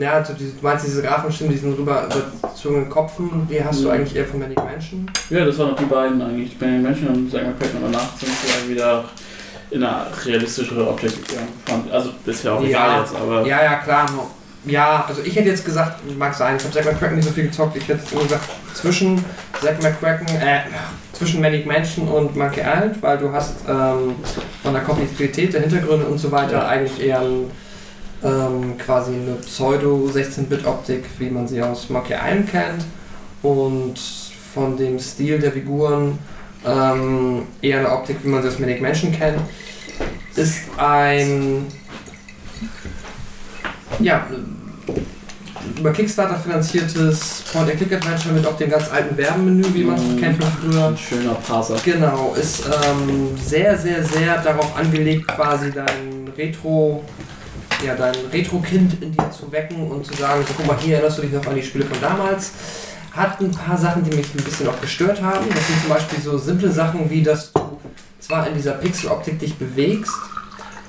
ja, 0.00 0.12
also 0.14 0.32
diese, 0.32 0.52
du 0.52 0.62
meinst 0.62 0.86
diese 0.86 1.02
grafischen 1.02 1.32
Stimmen, 1.34 1.50
diesen 1.52 1.74
rüber 1.74 2.08
überzogenen 2.40 2.88
Kopfen, 2.88 3.46
die 3.50 3.62
hast 3.62 3.82
du 3.84 3.88
Ja. 3.88 3.92
eigentlich 3.94 4.16
eher 4.16 4.24
von 4.24 4.40
Manic 4.40 4.56
Mansion? 4.56 5.06
Ja, 5.28 5.44
das 5.44 5.58
waren 5.58 5.70
noch 5.72 5.76
die 5.78 5.84
beiden 5.84 6.20
eigentlich. 6.22 6.56
Benjamin 6.58 6.82
Menschen 6.84 7.08
und 7.08 7.30
Zack 7.30 7.42
McCracken 7.46 7.84
und 7.84 7.92
danach 7.92 8.16
sind 8.18 8.30
sie 8.32 8.48
ja 8.48 8.74
wieder 8.74 9.04
in 9.70 9.82
eine 9.82 10.06
realistischere 10.24 10.88
Optik 10.88 11.12
gegangen. 11.28 11.88
Also 11.90 12.10
ist 12.24 12.44
ja 12.44 12.52
auch 12.54 12.60
Ja. 12.62 12.68
egal 12.68 13.00
jetzt, 13.00 13.14
aber 13.16 13.46
Ja, 13.46 13.62
ja, 13.64 13.74
klar. 13.76 14.06
Ja, 14.64 15.04
also 15.06 15.22
ich 15.22 15.36
hätte 15.36 15.48
jetzt 15.50 15.64
gesagt, 15.64 16.00
mag 16.18 16.34
sein, 16.34 16.56
ich 16.56 16.64
habe 16.64 16.74
Zack 16.74 16.84
McCracken 16.86 17.16
nicht 17.16 17.28
so 17.28 17.32
viel 17.32 17.44
gezockt, 17.44 17.76
ich 17.76 17.86
hätte 17.88 18.00
jetzt 18.00 18.12
nur 18.12 18.24
gesagt, 18.24 18.44
zwischen 18.74 19.24
Zack 19.60 19.80
McCracken, 19.82 20.26
äh, 20.28 20.60
zwischen 21.12 21.40
Manic 21.40 21.66
Mansion 21.66 22.08
und 22.08 22.34
Monkey 22.36 22.60
Island, 22.60 23.00
weil 23.00 23.16
du 23.18 23.30
hast 23.32 23.54
ähm, 23.68 24.16
von 24.64 24.72
der 24.72 24.82
Komplexität 24.82 25.52
der 25.54 25.60
Hintergründe 25.60 26.06
und 26.06 26.18
so 26.18 26.32
weiter 26.32 26.52
Ja. 26.58 26.66
eigentlich 26.68 27.00
eher 27.06 27.20
ein, 27.20 27.50
ähm, 28.24 28.76
quasi 28.78 29.12
eine 29.14 29.36
Pseudo-16-Bit-Optik, 29.36 31.04
wie 31.18 31.30
man 31.30 31.46
sie 31.46 31.62
aus 31.62 31.88
Monkey 31.90 32.14
Island 32.14 32.50
kennt 32.50 32.84
und 33.42 33.94
von 34.54 34.76
dem 34.76 34.98
Stil 34.98 35.38
der 35.38 35.52
Figuren 35.52 36.18
ähm, 36.64 37.42
eher 37.62 37.78
eine 37.80 37.90
Optik, 37.92 38.18
wie 38.22 38.28
man 38.28 38.42
sie 38.42 38.48
aus 38.48 38.58
Manic 38.58 38.80
Mansion 38.80 39.12
kennt. 39.12 39.38
Ist 40.34 40.62
ein 40.76 41.66
ja, 44.00 44.26
über 45.78 45.92
Kickstarter 45.92 46.36
finanziertes 46.38 47.44
Point-and-Click-Adventure 47.52 48.34
mit 48.34 48.46
auch 48.46 48.56
dem 48.56 48.70
ganz 48.70 48.90
alten 48.90 49.16
Werbemenü, 49.16 49.64
wie 49.72 49.84
man 49.84 49.96
es 49.96 50.02
Mhm. 50.02 50.20
kennt 50.20 50.42
von 50.42 50.52
früher. 50.70 50.86
ein 50.88 50.96
schöner 50.98 51.34
Parser. 51.34 51.76
Genau, 51.84 52.34
ist 52.38 52.64
ähm, 52.66 53.30
sehr, 53.42 53.76
sehr, 53.76 54.04
sehr 54.04 54.42
darauf 54.42 54.76
angelegt, 54.76 55.26
quasi 55.28 55.72
dein 55.72 56.30
Retro, 56.36 57.04
ja, 57.84 57.94
dein 57.94 58.14
Retro-Kind 58.32 59.02
in 59.02 59.12
dir 59.12 59.30
zu 59.30 59.50
wecken 59.50 59.90
und 59.90 60.04
zu 60.06 60.14
sagen, 60.14 60.44
so, 60.46 60.54
guck 60.56 60.66
mal, 60.66 60.76
hier 60.78 60.96
erinnerst 60.96 61.18
du 61.18 61.22
dich 61.22 61.32
noch 61.32 61.46
an 61.46 61.54
die 61.54 61.62
Spiele 61.62 61.84
von 61.84 62.00
damals. 62.00 62.52
Hat 63.16 63.40
ein 63.40 63.50
paar 63.50 63.78
Sachen, 63.78 64.04
die 64.04 64.14
mich 64.14 64.34
ein 64.34 64.44
bisschen 64.44 64.68
auch 64.68 64.80
gestört 64.80 65.22
haben. 65.22 65.46
Das 65.48 65.66
sind 65.66 65.80
zum 65.80 65.88
Beispiel 65.88 66.20
so 66.20 66.36
simple 66.36 66.70
Sachen 66.70 67.08
wie, 67.08 67.22
dass 67.22 67.50
du 67.52 67.78
zwar 68.20 68.46
in 68.46 68.54
dieser 68.54 68.72
Pixel-Optik 68.72 69.38
dich 69.38 69.56
bewegst, 69.56 70.12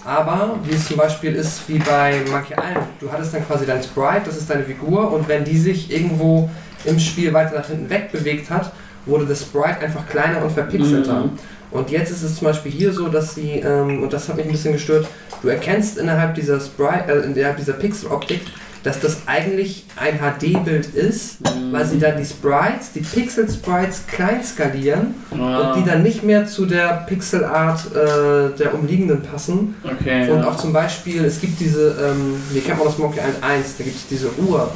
aber 0.04 0.58
wie 0.64 0.76
es 0.76 0.88
zum 0.88 0.98
Beispiel 0.98 1.36
ist 1.36 1.62
wie 1.68 1.80
bei 1.80 2.22
Monkey 2.32 2.54
Island, 2.54 2.88
du 3.00 3.12
hattest 3.12 3.34
dann 3.34 3.46
quasi 3.46 3.66
dein 3.66 3.84
Sprite, 3.84 4.24
das 4.26 4.38
ist 4.38 4.50
deine 4.50 4.64
Figur, 4.64 5.12
und 5.12 5.28
wenn 5.28 5.44
die 5.44 5.58
sich 5.58 5.92
irgendwo 5.92 6.50
im 6.86 7.00
Spiel 7.00 7.34
weiter 7.34 7.58
nach 7.58 7.68
hinten 7.68 7.90
weg 7.90 8.12
bewegt 8.12 8.50
hat, 8.50 8.72
wurde 9.06 9.26
das 9.26 9.42
Sprite 9.42 9.80
einfach 9.80 10.08
kleiner 10.08 10.42
und 10.44 10.52
verpixelter. 10.52 11.26
Mhm. 11.26 11.32
Und 11.72 11.92
jetzt 11.92 12.12
ist 12.12 12.24
es 12.24 12.38
zum 12.38 12.48
Beispiel 12.48 12.72
hier 12.72 12.94
so, 12.94 13.10
dass 13.10 13.36
sie, 13.36 13.60
ähm, 13.60 14.02
und 14.04 14.14
das 14.14 14.30
hat 14.30 14.38
mich 14.38 14.46
ein 14.46 14.52
bisschen 14.52 14.74
gestört, 14.74 15.08
du 15.42 15.50
erkennst 15.50 15.98
innerhalb 15.98 16.36
dieser 16.36 16.60
Sprite, 16.60 17.12
äh, 17.12 17.26
innerhalb 17.26 17.58
dieser 17.58 17.74
Pixel-Optik 17.74 18.42
dass 18.88 19.00
das 19.02 19.18
eigentlich 19.26 19.84
ein 19.98 20.20
HD-Bild 20.20 20.86
ist, 20.96 21.42
Mhm. 21.42 21.74
weil 21.74 21.86
sie 21.86 22.00
dann 22.00 22.18
die 22.18 22.26
Sprites, 22.26 22.94
die 22.96 23.02
Pixel-Sprites 23.02 24.08
klein 24.08 24.42
skalieren 24.44 25.14
Ah, 25.32 25.72
und 25.74 25.76
die 25.82 25.90
dann 25.90 26.04
nicht 26.04 26.24
mehr 26.24 26.46
zu 26.48 26.66
der 26.66 27.04
Pixelart 27.08 27.82
äh, 27.94 28.58
der 28.58 28.74
umliegenden 28.74 29.22
passen. 29.22 29.76
okay, 29.84 30.30
Und 30.32 30.40
ja. 30.40 30.48
auch 30.48 30.56
zum 30.56 30.72
Beispiel, 30.72 31.26
es 31.26 31.42
gibt 31.42 31.60
diese, 31.60 31.90
ähm, 32.02 32.36
wie 32.54 32.60
kennt 32.62 32.78
man 32.80 32.88
das 32.88 32.98
Monkey 32.98 33.20
Island 33.20 33.44
1, 33.44 33.78
da 33.78 33.84
gibt 33.84 33.96
es 33.98 34.08
diese 34.08 34.28
Uhr, 34.38 34.70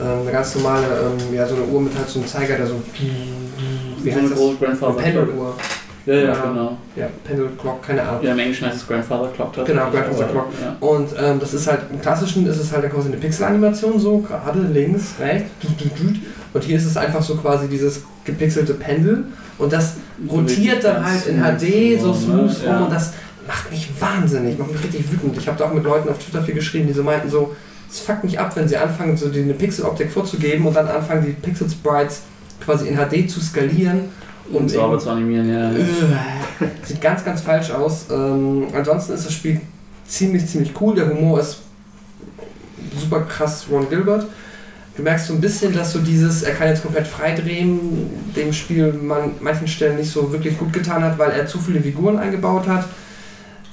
ähm, 0.00 0.20
eine 0.22 0.30
ganz 0.32 0.54
normale, 0.56 0.84
ähm, 0.86 1.34
ja, 1.34 1.46
so 1.46 1.54
eine 1.54 1.64
Uhr 1.64 1.80
mit 1.80 1.96
halt 1.96 2.08
so 2.08 2.18
einem 2.18 2.28
Zeiger, 2.28 2.56
der 2.56 2.66
so, 2.66 2.82
wie 4.02 4.10
heißt 4.12 4.18
eine 4.20 4.28
das? 4.28 4.38
Eine. 4.82 4.92
Pendeluhr. 5.02 5.56
Ja, 6.06 6.14
ja, 6.14 6.34
genau. 6.34 6.76
Ja, 6.96 7.08
Pendle 7.24 7.48
Clock, 7.58 7.82
keine 7.82 8.02
Ahnung. 8.02 8.22
Ja, 8.22 8.32
im 8.32 8.38
Englischen 8.38 8.66
heißt 8.66 8.76
es 8.76 8.86
Grandfather 8.86 9.28
Clock. 9.34 9.54
Genau, 9.64 9.90
Grandfather 9.90 10.26
Clock. 10.26 10.48
Ja. 10.60 10.76
Und 10.86 11.08
ähm, 11.18 11.40
das 11.40 11.54
ist 11.54 11.66
halt, 11.66 11.80
im 11.90 12.00
klassischen 12.00 12.46
ist 12.46 12.58
es 12.58 12.72
halt 12.72 12.90
quasi 12.92 13.08
eine 13.08 13.16
Pixelanimation 13.16 13.98
so, 13.98 14.18
gerade 14.18 14.60
links, 14.60 15.14
rechts, 15.18 15.50
und 16.52 16.62
hier 16.62 16.76
ist 16.76 16.84
es 16.84 16.96
einfach 16.96 17.22
so 17.22 17.36
quasi 17.36 17.68
dieses 17.68 18.02
gepixelte 18.24 18.74
Pendel 18.74 19.24
und 19.58 19.72
das 19.72 19.94
rotiert 20.30 20.84
dann 20.84 21.04
halt 21.04 21.26
in 21.26 21.40
HD 21.40 22.00
so 22.00 22.12
smooth 22.12 22.64
rum 22.66 22.82
und 22.84 22.92
das 22.92 23.14
macht 23.46 23.70
mich 23.70 23.90
wahnsinnig, 23.98 24.58
macht 24.58 24.72
mich 24.72 24.84
richtig 24.84 25.10
wütend. 25.10 25.36
Ich 25.36 25.48
habe 25.48 25.58
da 25.58 25.64
auch 25.64 25.72
mit 25.72 25.84
Leuten 25.84 26.08
auf 26.08 26.18
Twitter 26.18 26.42
viel 26.42 26.54
geschrieben, 26.54 26.86
die 26.86 26.92
so 26.92 27.02
meinten 27.02 27.28
so, 27.28 27.54
es 27.90 28.00
fuckt 28.00 28.24
mich 28.24 28.38
ab, 28.38 28.54
wenn 28.56 28.68
sie 28.68 28.76
anfangen, 28.76 29.16
so 29.16 29.26
eine 29.26 29.54
Pixeloptik 29.54 30.10
vorzugeben 30.10 30.66
und 30.66 30.74
dann 30.74 30.88
anfangen, 30.88 31.24
die 31.26 31.32
Pixel-Sprites 31.32 32.22
quasi 32.64 32.88
in 32.88 32.96
HD 32.96 33.30
zu 33.30 33.40
skalieren 33.40 34.10
Und 34.50 34.56
und 34.56 34.68
sauber 34.70 34.98
zu 34.98 35.10
animieren, 35.10 35.48
ja. 35.48 35.70
äh, 35.72 36.68
Sieht 36.82 37.00
ganz, 37.00 37.24
ganz 37.24 37.40
falsch 37.40 37.70
aus. 37.70 38.06
Ähm, 38.10 38.66
ansonsten 38.74 39.14
ist 39.14 39.26
das 39.26 39.32
Spiel 39.32 39.60
ziemlich, 40.06 40.46
ziemlich 40.46 40.72
cool. 40.80 40.94
Der 40.94 41.08
Humor 41.08 41.40
ist 41.40 41.58
super 42.98 43.20
krass 43.22 43.66
Ron 43.70 43.88
Gilbert. 43.88 44.26
Du 44.96 45.02
merkst 45.02 45.26
so 45.26 45.34
ein 45.34 45.40
bisschen, 45.40 45.74
dass 45.74 45.92
so 45.92 45.98
dieses, 45.98 46.42
er 46.42 46.54
kann 46.54 46.68
jetzt 46.68 46.82
komplett 46.82 47.06
freidrehen, 47.06 48.08
dem 48.36 48.52
Spiel 48.52 48.92
man 48.92 49.32
manchen 49.40 49.66
Stellen 49.66 49.96
nicht 49.96 50.10
so 50.10 50.30
wirklich 50.32 50.56
gut 50.56 50.72
getan 50.72 51.02
hat, 51.02 51.18
weil 51.18 51.32
er 51.32 51.46
zu 51.46 51.58
viele 51.58 51.80
Figuren 51.80 52.16
eingebaut 52.16 52.68
hat. 52.68 52.86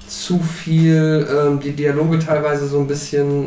Zu 0.08 0.40
viel, 0.40 1.27
ähm, 1.32 1.59
die 1.59 1.72
Dialoge 1.74 2.17
teilweise 2.17 2.67
so 2.67 2.80
ein 2.80 2.88
bisschen. 2.88 3.45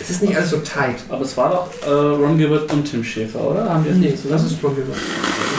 Es 0.00 0.10
ist 0.10 0.22
nicht 0.22 0.36
alles 0.36 0.50
so 0.50 0.58
tight. 0.58 0.96
Aber 1.08 1.22
es 1.22 1.36
war 1.36 1.50
doch 1.50 1.86
äh, 1.86 1.90
Ron 1.90 2.36
Gilbert 2.36 2.72
und 2.72 2.84
Tim 2.84 3.04
Schäfer, 3.04 3.48
oder? 3.48 3.68
Haben 3.68 3.84
die 3.84 3.90
Nee, 3.90 4.06
nicht 4.08 4.30
das 4.30 4.44
ist 4.44 4.62
Ron 4.62 4.74
Gilbert. 4.74 4.96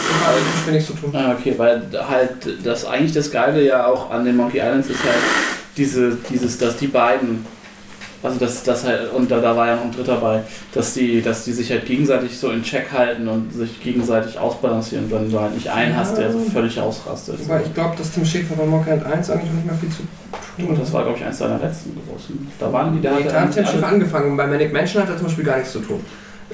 Das 0.07 0.27
hat 0.27 0.65
mit 0.65 0.75
nichts 0.75 0.87
zu 0.89 0.93
tun. 0.93 1.11
Ah, 1.15 1.35
okay, 1.37 1.53
weil 1.57 1.81
halt 2.07 2.31
das 2.63 2.85
eigentlich 2.85 3.13
das 3.13 3.31
Geile 3.31 3.63
ja 3.65 3.87
auch 3.87 4.11
an 4.11 4.25
den 4.25 4.35
Monkey 4.35 4.57
Islands 4.59 4.89
ist 4.89 5.03
halt 5.03 5.15
diese, 5.77 6.17
dieses, 6.29 6.57
dass 6.57 6.77
die 6.77 6.87
beiden, 6.87 7.45
also 8.23 8.39
das, 8.39 8.63
das 8.63 8.83
halt, 8.85 9.11
und 9.13 9.29
da, 9.29 9.39
da 9.39 9.55
war 9.55 9.67
ja 9.67 9.75
noch 9.75 9.83
ein 9.83 9.91
dritter 9.91 10.15
bei, 10.17 10.41
dass 10.73 10.93
die, 10.93 11.21
dass 11.21 11.43
die 11.43 11.51
sich 11.51 11.69
halt 11.69 11.85
gegenseitig 11.85 12.37
so 12.37 12.49
in 12.49 12.63
Check 12.63 12.91
halten 12.91 13.27
und 13.27 13.53
sich 13.53 13.81
gegenseitig 13.83 14.39
ausbalancieren, 14.39 15.11
wenn 15.11 15.29
du 15.29 15.39
halt 15.39 15.53
nicht 15.53 15.69
einen 15.69 15.95
hast, 15.95 16.17
der 16.17 16.31
so 16.31 16.39
völlig 16.39 16.79
ausrastet. 16.79 17.37
Weil 17.47 17.63
ich 17.63 17.73
glaube, 17.73 17.95
dass 17.97 18.11
Tim 18.11 18.25
Schäfer 18.25 18.55
bei 18.55 18.65
Monkey 18.65 18.89
Island 18.91 19.13
1 19.13 19.29
eigentlich 19.29 19.49
noch 19.49 19.55
nicht 19.55 19.65
mehr 19.65 19.75
viel 19.75 19.89
zu 19.89 19.97
tun 19.97 20.07
Und 20.69 20.75
hat. 20.77 20.81
das 20.81 20.93
war, 20.93 21.03
glaube 21.03 21.17
ich, 21.19 21.25
eins 21.25 21.37
seiner 21.37 21.59
letzten 21.59 21.95
großen. 22.07 22.51
Da 22.59 22.71
waren 22.71 22.95
die 22.95 23.01
da. 23.01 23.11
Nee, 23.19 23.25
da 23.25 23.41
hat 23.41 23.51
Tim 23.53 23.65
Schäfer 23.65 23.87
angefangen. 23.87 24.37
Bei 24.37 24.47
Manic 24.47 24.71
Mansion 24.73 25.03
hat 25.03 25.09
er 25.09 25.17
zum 25.17 25.27
Beispiel 25.27 25.43
gar 25.43 25.57
nichts 25.57 25.73
zu 25.73 25.79
tun. 25.79 25.99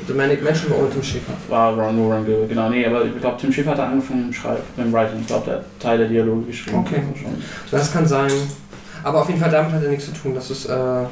The 0.08 0.14
Manic 0.14 0.42
Mansion 0.42 0.72
war 0.72 0.80
ohne 0.80 0.90
Tim 0.90 1.03
Schäfer. 1.03 1.34
War 1.50 1.74
Ron, 1.74 2.00
Ron 2.00 2.26
Gilbert, 2.26 2.50
genau. 2.50 2.70
Nee, 2.70 2.86
aber 2.86 3.03
ich 3.06 3.20
glaube, 3.20 3.38
Tim 3.40 3.52
Schäfer 3.52 3.72
hat 3.72 3.80
angefangen 3.80 4.28
mit 4.28 4.86
dem 4.86 4.94
Writing. 4.94 5.20
Ich 5.20 5.28
glaube, 5.28 5.45
der 5.45 5.56
hat 5.56 5.66
Teil 5.80 5.98
der 5.98 6.08
Dialoge 6.08 6.45
geschrieben. 6.45 6.80
Okay. 6.80 7.02
Also 7.10 7.24
schon. 7.24 7.44
Das 7.70 7.92
kann 7.92 8.08
sein. 8.08 8.32
Aber 9.03 9.22
auf 9.22 9.28
jeden 9.28 9.42
Fall 9.42 9.52
damit 9.52 9.74
hat 9.74 9.84
er 9.84 9.90
nichts 9.90 10.06
zu 10.06 10.14
tun. 10.14 10.34
Das 10.34 10.50
ist 10.50 10.66
äh, 10.66 11.06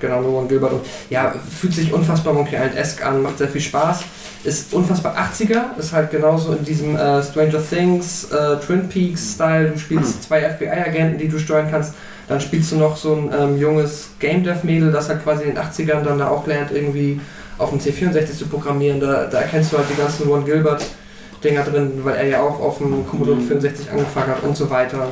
genau 0.00 0.20
Ron 0.20 0.46
Gilbert. 0.46 0.72
Und 0.72 0.82
ja, 1.10 1.34
fühlt 1.50 1.74
sich 1.74 1.92
unfassbar 1.92 2.32
Monkey 2.32 2.54
Island-esque 2.54 3.04
an, 3.04 3.22
macht 3.22 3.38
sehr 3.38 3.48
viel 3.48 3.60
Spaß. 3.60 4.04
Ist 4.44 4.72
unfassbar 4.72 5.16
80er, 5.16 5.76
ist 5.76 5.92
halt 5.92 6.12
genauso 6.12 6.52
in 6.52 6.64
diesem 6.64 6.94
äh, 6.94 7.22
Stranger 7.22 7.60
Things, 7.68 8.30
äh, 8.30 8.56
Twin 8.64 8.88
Peaks-Style. 8.88 9.70
Du 9.70 9.78
spielst 9.78 10.22
zwei 10.22 10.42
FBI-Agenten, 10.42 11.18
die 11.18 11.28
du 11.28 11.38
steuern 11.38 11.68
kannst. 11.68 11.94
Dann 12.28 12.40
spielst 12.40 12.72
du 12.72 12.76
noch 12.76 12.96
so 12.96 13.14
ein 13.14 13.30
ähm, 13.36 13.58
junges 13.58 14.10
Game 14.20 14.44
Dev-Mädel, 14.44 14.92
das 14.92 15.08
halt 15.08 15.24
quasi 15.24 15.44
in 15.44 15.54
den 15.54 15.58
80ern 15.58 16.02
dann 16.02 16.18
da 16.18 16.28
auch 16.28 16.46
lernt, 16.46 16.70
irgendwie 16.72 17.20
auf 17.58 17.70
dem 17.70 17.78
C64 17.78 18.38
zu 18.38 18.46
programmieren. 18.46 19.00
Da, 19.00 19.24
da 19.26 19.40
erkennst 19.40 19.72
du 19.72 19.78
halt 19.78 19.88
die 19.90 19.96
ganzen 19.96 20.28
Ron 20.28 20.44
Gilbert-Dinger 20.44 21.64
drin, 21.64 22.00
weil 22.02 22.16
er 22.16 22.26
ja 22.26 22.42
auch 22.42 22.60
auf 22.60 22.78
dem 22.78 23.06
Commodore 23.06 23.40
64 23.40 23.90
angefangen 23.90 24.28
hat 24.28 24.42
und 24.42 24.56
so 24.56 24.68
weiter. 24.70 25.08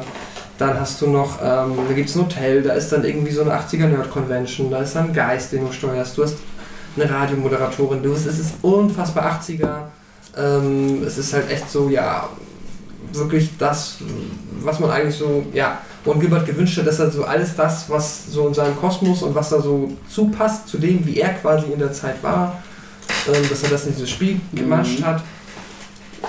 Dann 0.59 0.79
hast 0.79 1.01
du 1.03 1.09
noch, 1.09 1.41
ähm, 1.43 1.73
da 1.89 1.95
gibt 1.95 2.09
es 2.09 2.15
ein 2.15 2.23
Hotel, 2.23 2.63
da 2.63 2.75
ist 2.75 2.93
dann 2.93 3.05
irgendwie 3.05 3.33
so 3.33 3.43
eine 3.43 3.53
80er 3.53 3.89
Nerd-Convention, 3.89 4.71
da 4.71 4.79
ist 4.79 4.95
dann 4.95 5.09
ein 5.09 5.13
Geist, 5.13 5.53
den 5.53 5.67
du 5.67 5.73
steuerst, 5.73 6.17
du 6.17 6.23
hast 6.23 6.37
eine 6.97 7.11
Radiomoderatorin, 7.11 8.03
du, 8.03 8.13
es 8.13 8.27
ist 8.27 8.55
unfassbar 8.63 9.41
80er. 9.41 9.87
Ähm, 10.37 11.03
es 11.05 11.19
ist 11.19 11.33
halt 11.33 11.51
echt 11.51 11.69
so, 11.71 11.89
ja, 11.89 12.29
wirklich 13.13 13.51
das, 13.59 13.97
was 14.61 14.79
man 14.79 14.91
eigentlich 14.91 15.17
so, 15.17 15.45
ja, 15.53 15.79
Ron 16.07 16.21
Gilbert 16.21 16.47
gewünscht 16.47 16.77
hat, 16.79 16.87
dass 16.87 16.99
er 16.99 17.11
so 17.11 17.25
alles 17.25 17.57
das, 17.57 17.89
was 17.89 18.27
so 18.31 18.47
in 18.49 18.55
seinem 18.55 18.77
Kosmos 18.77 19.23
und 19.23 19.35
was 19.35 19.49
da 19.51 19.61
so 19.61 19.91
zupasst 20.11 20.69
zu 20.69 20.79
dem, 20.79 21.07
wie 21.07 21.19
er 21.21 21.31
quasi 21.35 21.67
in 21.73 21.79
der 21.79 21.93
Zeit 21.93 22.23
war, 22.23 22.63
ähm, 23.29 23.49
dass 23.49 23.63
er 23.63 23.71
das 23.71 23.87
in 23.87 23.95
dieses 23.95 24.11
Spiel 24.11 24.41
gematscht 24.55 25.01
Mhm. 25.01 25.07
hat. 25.07 25.23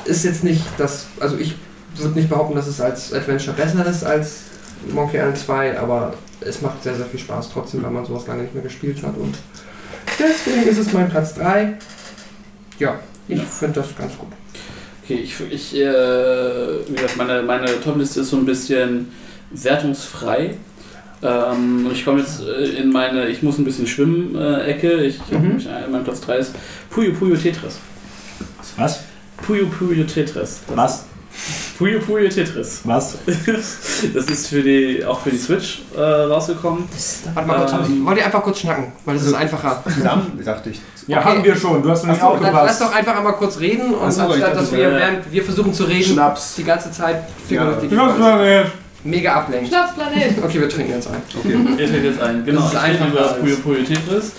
Ist 0.05 0.23
jetzt 0.23 0.43
nicht 0.43 0.61
das, 0.77 1.07
also 1.19 1.37
ich 1.37 1.55
würde 1.97 2.15
nicht 2.15 2.29
behaupten, 2.29 2.55
dass 2.55 2.67
es 2.67 2.79
als 2.79 3.13
Adventure 3.13 3.55
besser 3.55 3.85
ist 3.85 4.03
als 4.03 4.35
Monkey 4.93 5.17
Island 5.17 5.37
2, 5.37 5.79
aber 5.79 6.13
es 6.41 6.61
macht 6.61 6.83
sehr, 6.83 6.95
sehr 6.95 7.05
viel 7.05 7.19
Spaß 7.19 7.49
trotzdem, 7.51 7.83
weil 7.83 7.91
man 7.91 8.05
sowas 8.05 8.27
lange 8.27 8.43
nicht 8.43 8.53
mehr 8.53 8.63
gespielt 8.63 9.01
hat 9.03 9.17
und 9.17 9.35
deswegen 10.19 10.67
ist 10.67 10.77
es 10.77 10.93
mein 10.93 11.09
Platz 11.09 11.33
3. 11.35 11.77
Ja, 12.79 12.99
ich 13.27 13.41
finde 13.41 13.79
das 13.81 13.95
ganz 13.97 14.17
gut. 14.17 14.27
Okay, 15.03 15.15
ich, 15.15 15.39
ich 15.51 15.75
äh, 15.75 16.87
wie 16.87 16.93
gesagt, 16.93 17.15
meine, 17.17 17.41
meine 17.43 17.67
Top-Liste 17.81 18.21
ist 18.21 18.29
so 18.29 18.37
ein 18.37 18.45
bisschen 18.45 19.11
wertungsfrei. 19.63 20.55
Ähm, 21.23 21.87
ich 21.91 22.03
komme 22.05 22.19
jetzt 22.19 22.41
äh, 22.41 22.81
in 22.81 22.91
meine 22.91 23.27
Ich 23.27 23.41
muss 23.41 23.57
ein 23.57 23.63
bisschen 23.65 23.87
schwimmen-Ecke. 23.87 25.03
Ich, 25.05 25.19
Mhm. 25.31 25.57
ich, 25.57 25.67
mein 25.91 26.03
Platz 26.03 26.21
3 26.21 26.37
ist 26.37 26.53
Puyo 26.89 27.13
Puyo 27.13 27.35
Tetris. 27.35 27.79
Was? 28.77 28.99
Puyo 29.45 29.67
Puyo 29.67 30.03
Tetris. 30.03 30.59
Das 30.67 30.77
Was? 30.77 31.05
Puyo 31.77 31.99
Puyo 31.99 32.29
Tetris. 32.29 32.81
Was? 32.83 33.17
Das 34.13 34.25
ist 34.27 34.47
für 34.47 34.61
die, 34.61 35.03
auch 35.05 35.19
für 35.21 35.29
die 35.31 35.37
Switch 35.37 35.81
äh, 35.95 35.99
rausgekommen. 36.01 36.83
Warte 37.33 37.47
mal 37.47 37.57
kurz, 37.65 37.71
Ähm, 37.89 38.05
wollt 38.05 38.17
ihr 38.17 38.25
einfach 38.25 38.43
kurz 38.43 38.59
schnacken, 38.59 38.91
weil 39.05 39.15
das 39.15 39.25
ist 39.25 39.33
einfacher. 39.33 39.83
Zusammen, 39.93 40.39
dachte 40.43 40.69
ich. 40.69 40.79
Ja, 41.07 41.19
Okay. 41.19 41.29
haben 41.29 41.43
wir 41.43 41.55
schon. 41.55 41.83
Du 41.83 41.89
hast 41.91 42.03
noch 42.03 42.13
nicht 42.13 42.23
Achso, 42.23 42.33
dann 42.37 42.51
lass 42.51 42.53
aufgepasst. 42.55 42.81
doch 42.81 42.95
einfach 42.95 43.15
einmal 43.17 43.33
kurz 43.33 43.59
reden 43.59 43.93
und 43.93 44.07
Ach 44.07 44.11
so, 44.11 44.23
ich 44.23 44.33
anstatt 44.33 44.55
dass 44.55 44.61
das 44.69 44.71
wir, 44.71 44.89
während 44.91 45.31
wir 45.31 45.43
versuchen 45.43 45.71
zu 45.71 45.83
reden, 45.83 46.13
Schnaps. 46.13 46.55
die 46.55 46.63
ganze 46.63 46.91
Zeit 46.91 47.23
figurativ 47.47 47.91
Ja. 47.91 48.65
Mega 49.05 49.33
ablenken. 49.35 49.67
Schnapsplanet! 49.69 50.35
Okay, 50.43 50.59
wir 50.59 50.69
trinken 50.69 50.91
jetzt 50.93 51.07
ein. 51.07 51.21
Okay. 51.37 51.55
Ihr 51.81 51.87
fällt 51.87 52.03
jetzt 52.03 52.21
ein. 52.21 52.43
Genau, 52.45 52.61
Das 52.61 52.73
ist 52.73 52.77
ich 52.77 52.83
rede 52.83 52.91
einfacher 53.03 53.11
über 53.11 53.33
Puyo 53.41 53.55
Puyo 53.57 53.83
Tetris. 53.83 54.31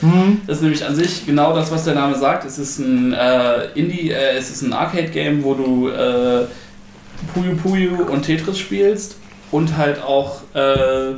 Das 0.46 0.56
ist 0.56 0.62
nämlich 0.62 0.84
an 0.84 0.94
sich 0.94 1.24
genau 1.26 1.54
das, 1.54 1.70
was 1.70 1.84
der 1.84 1.94
Name 1.94 2.16
sagt. 2.18 2.44
Es 2.44 2.58
ist 2.58 2.78
ein 2.80 3.12
äh, 3.12 3.66
Indie, 3.74 4.10
äh, 4.10 4.36
es 4.36 4.50
ist 4.50 4.62
ein 4.62 4.72
Arcade-Game, 4.72 5.42
wo 5.42 5.54
du 5.54 5.88
äh, 5.88 6.44
Puyo 7.32 7.54
Puyo 7.62 8.04
und 8.10 8.22
Tetris 8.22 8.58
spielst 8.58 9.16
und 9.50 9.76
halt 9.76 10.02
auch, 10.02 10.40
äh, 10.54 11.10
ich 11.12 11.16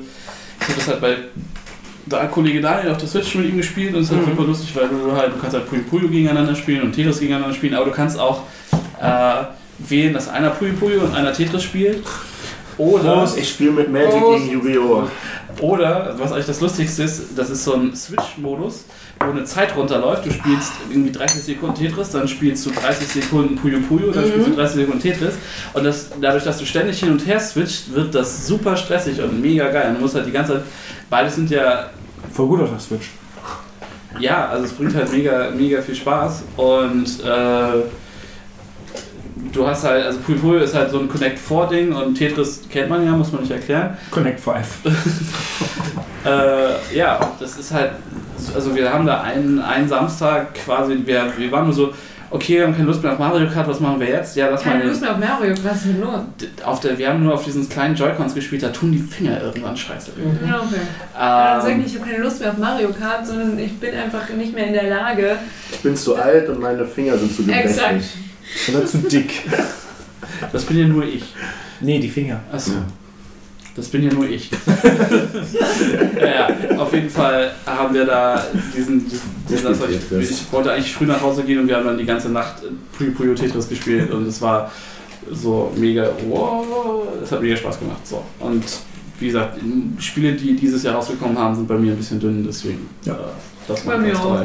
habe 0.68 0.75
das 0.77 0.89
halt 0.89 1.01
bei 1.01 1.17
der 2.07 2.27
Kollege 2.28 2.60
Daniel 2.60 2.91
auf 2.93 2.99
der 2.99 3.09
Switch 3.09 3.35
mit 3.35 3.47
ihm 3.51 3.57
gespielt 3.59 3.94
und 3.94 4.01
es 4.02 4.10
ist 4.10 4.17
halt 4.17 4.27
Mhm. 4.27 4.31
super 4.31 4.44
lustig, 4.44 4.75
weil 4.77 4.89
du 4.89 5.12
halt, 5.15 5.33
du 5.35 5.39
kannst 5.39 5.55
halt 5.57 5.68
Puyo 5.68 5.83
Puyo 5.89 6.09
gegeneinander 6.09 6.55
spielen 6.55 6.83
und 6.83 6.93
Tetris 6.93 7.18
gegeneinander 7.20 7.55
spielen, 7.55 7.75
aber 7.75 7.86
du 7.86 7.91
kannst 7.93 8.18
auch 8.18 8.43
äh, 9.02 9.44
wählen, 9.81 10.12
dass 10.15 10.28
einer 10.28 10.51
Puyo 10.51 10.73
Puyo 10.75 11.01
und 11.02 11.15
einer 11.15 11.33
Tetris 11.33 11.62
spielt. 11.62 12.02
Oder, 12.79 13.29
Ich 13.37 13.51
spiele 13.51 13.73
mit 13.73 13.93
Magic 13.93 14.11
Prost. 14.21 14.45
gegen 14.45 14.53
Yu-Gi-Oh! 14.53 15.03
oder, 15.61 16.15
was 16.19 16.31
eigentlich 16.31 16.47
das 16.47 16.61
Lustigste 16.61 17.03
ist, 17.03 17.37
das 17.37 17.51
ist 17.51 17.65
so 17.65 17.75
ein 17.75 17.95
Switch-Modus, 17.97 18.85
wo 19.19 19.31
eine 19.33 19.43
Zeit 19.45 19.75
runterläuft. 19.77 20.25
Du 20.25 20.31
spielst 20.31 20.73
irgendwie 20.89 21.11
30 21.11 21.43
Sekunden 21.43 21.75
Tetris, 21.75 22.11
dann 22.11 22.29
spielst 22.29 22.65
du 22.65 22.71
30 22.71 23.09
Sekunden 23.09 23.57
Puyo 23.57 23.81
Puyo, 23.81 24.13
dann 24.13 24.25
Mhm. 24.25 24.29
spielst 24.31 24.49
du 24.51 24.55
30 24.55 24.77
Sekunden 24.77 25.01
Tetris. 25.01 25.35
Und 25.75 25.83
das, 25.83 26.11
dadurch, 26.21 26.45
dass 26.45 26.59
du 26.59 26.65
ständig 26.65 27.01
hin 27.01 27.11
und 27.11 27.27
her 27.27 27.41
switcht, 27.41 27.93
wird 27.93 28.15
das 28.15 28.47
super 28.47 28.77
stressig 28.77 29.21
und 29.21 29.41
mega 29.43 29.69
geil. 29.71 29.89
Und 29.89 29.95
du 29.97 30.03
musst 30.03 30.15
halt 30.15 30.27
die 30.27 30.31
ganze 30.33 30.53
Zeit, 30.53 30.63
beides 31.11 31.35
sind 31.35 31.51
ja 31.51 31.91
Voll 32.33 32.47
gut 32.47 32.61
auf 32.61 32.71
der 32.71 32.79
Switch. 32.79 33.09
ja, 34.21 34.47
also 34.49 34.65
es 34.67 34.73
bringt 34.73 34.95
halt 34.95 35.11
mega, 35.13 35.51
mega 35.51 35.83
viel 35.83 35.95
Spaß 35.97 36.43
und 36.57 37.07
äh, 37.25 37.83
du 39.52 39.67
hast 39.67 39.84
halt, 39.84 40.05
also 40.05 40.18
Puyo 40.20 40.39
Puyo 40.39 40.58
ist 40.60 40.75
halt 40.75 40.91
so 40.91 40.99
ein 41.00 41.08
Connect-4-Ding 41.08 41.92
und 41.92 42.15
Tetris 42.15 42.62
kennt 42.70 42.89
man 42.91 43.05
ja, 43.05 43.12
muss 43.12 43.33
man 43.33 43.42
nicht 43.42 43.52
erklären. 43.52 43.97
Connect 44.10 44.41
5. 44.41 44.57
Äh, 46.25 46.97
ja, 46.97 47.33
das 47.39 47.57
ist 47.58 47.73
halt, 47.73 47.92
also 48.52 48.75
wir 48.75 48.92
haben 48.92 49.07
da 49.07 49.23
einen, 49.23 49.60
einen 49.60 49.89
Samstag 49.89 50.52
quasi, 50.52 50.99
wir, 51.05 51.33
wir 51.36 51.52
waren 51.52 51.65
nur 51.65 51.73
so, 51.73 51.92
okay, 52.31 52.58
wir 52.58 52.65
haben 52.65 52.75
keine 52.75 52.86
Lust 52.89 53.02
mehr 53.02 53.12
auf 53.12 53.18
Mario 53.18 53.49
Kart, 53.49 53.68
was 53.68 53.81
machen 53.81 54.00
wir 54.00 54.08
jetzt? 54.08 54.36
Ja, 54.36 54.50
lass 54.50 54.62
Keine 54.62 54.81
mal 54.81 54.89
Lust 54.89 55.00
mehr 55.00 55.12
auf 55.12 55.18
Mario, 55.18 55.55
was 55.62 55.76
ist 55.76 55.84
denn 55.86 56.00
los? 56.00 56.20
auf 56.65 56.81
der, 56.81 56.99
wir 56.99 57.08
haben 57.08 57.23
nur 57.23 57.34
auf 57.34 57.44
diesen 57.44 57.68
kleinen 57.68 57.94
Joy-Cons 57.94 58.34
gespielt, 58.34 58.62
da 58.62 58.68
tun 58.68 58.92
die 58.92 58.99
Finger 58.99 59.41
irgendwann 59.41 59.76
scheiße. 59.76 60.10
Ja, 60.47 60.57
okay. 60.57 60.75
Ja, 61.15 61.52
dann 61.55 61.62
sag 61.62 61.70
Ähm, 61.70 61.78
nicht, 61.78 61.94
ich 61.94 62.00
habe 62.00 62.10
keine 62.10 62.23
Lust 62.23 62.41
mehr 62.41 62.50
auf 62.50 62.58
Mario 62.58 62.89
Kart, 62.91 63.26
sondern 63.26 63.58
ich 63.58 63.78
bin 63.78 63.94
einfach 63.94 64.28
nicht 64.31 64.55
mehr 64.55 64.67
in 64.67 64.73
der 64.75 64.91
Lage. 64.91 65.36
Ich 65.73 65.78
bin 65.78 65.97
zu 65.97 66.17
alt 66.17 66.49
und 66.49 66.60
meine 66.60 66.84
Finger 66.84 67.17
sind 67.17 67.34
zu 67.34 67.44
gebrechlich. 67.44 67.70
Exakt. 67.70 68.05
Oder 68.68 68.86
zu 68.86 68.99
dick. 68.99 69.43
das 70.52 70.65
bin 70.65 70.78
ja 70.78 70.86
nur 70.86 71.05
ich. 71.05 71.25
Nee, 71.81 71.99
die 71.99 72.09
Finger. 72.09 72.41
Achso. 72.52 72.73
Das 73.78 73.86
bin 73.89 74.02
ja 74.02 74.12
nur 74.12 74.28
ich. 74.28 74.51
ja, 76.20 76.27
ja, 76.27 76.78
auf 76.78 76.93
jeden 76.93 77.09
Fall 77.09 77.52
haben 77.65 77.94
wir 77.94 78.05
da 78.05 78.44
diesen. 78.77 79.09
diesen, 79.49 79.73
ich, 80.20 80.31
ich 80.31 80.52
wollte 80.52 80.73
eigentlich 80.73 80.93
früh 80.93 81.07
nach 81.07 81.20
Hause 81.20 81.44
gehen 81.44 81.60
und 81.60 81.68
wir 81.68 81.77
haben 81.77 81.85
dann 81.85 81.97
die 81.97 82.05
ganze 82.05 82.28
Nacht 82.28 82.57
Puyo 82.97 83.12
Puyo 83.12 83.35
Tetris 83.35 83.68
gespielt 83.68 84.10
und 84.10 84.27
es 84.27 84.43
war 84.43 84.73
so 85.31 85.73
mega. 85.77 86.10
Wow, 86.28 87.07
es 87.23 87.31
hat 87.31 87.41
mega 87.41 87.57
Spaß 87.57 87.78
gemacht. 87.78 88.05
So. 88.05 88.25
Und 88.41 88.65
wie 89.20 89.27
gesagt, 89.27 89.60
Spiele, 89.99 90.33
die 90.33 90.57
dieses 90.57 90.83
Jahr 90.83 90.97
rausgekommen 90.97 91.39
haben, 91.39 91.55
sind 91.55 91.68
bei 91.68 91.78
mir 91.78 91.93
ein 91.93 91.99
bisschen 91.99 92.18
dünn, 92.18 92.44
deswegen. 92.44 92.89
Ja. 93.05 93.17
Äh, 93.69 93.73
das 93.75 93.81
Bei 93.83 93.99
mir 93.99 94.19
auch. 94.19 94.41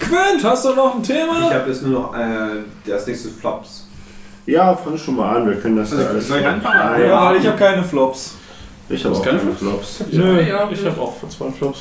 Quint, 0.00 0.44
hast 0.44 0.64
du 0.64 0.74
noch 0.74 0.94
ein 0.96 1.02
Ich 1.02 1.08
Thema? 1.08 1.50
habe 1.52 1.68
jetzt 1.70 1.82
nur 1.82 2.00
noch 2.00 2.14
äh, 2.14 2.62
das 2.86 3.06
nächste 3.06 3.28
Flops. 3.30 3.86
Ja, 4.46 4.74
fang 4.76 4.96
schon 4.96 5.16
mal 5.16 5.36
an, 5.36 5.46
wir 5.48 5.56
können 5.56 5.76
das 5.76 5.90
Also, 5.90 6.02
ja 6.04 6.08
alles. 6.10 6.28
soll 6.28 6.38
ich 6.40 6.46
anfangen? 6.46 6.80
Ah, 6.80 6.98
Ja, 6.98 7.06
ja. 7.32 7.34
ich 7.38 7.46
habe 7.46 7.58
keine 7.58 7.82
Flops. 7.82 8.34
Ich 8.88 9.04
habe 9.04 9.16
auch 9.16 9.22
keine 9.24 9.38
keine 9.38 9.52
Flops. 9.52 10.04
Nö. 10.12 10.40
Ja, 10.40 10.68
Ich 10.70 10.84
habe 10.84 11.00
auch 11.00 11.14
zwei 11.28 11.50
Flops. 11.50 11.80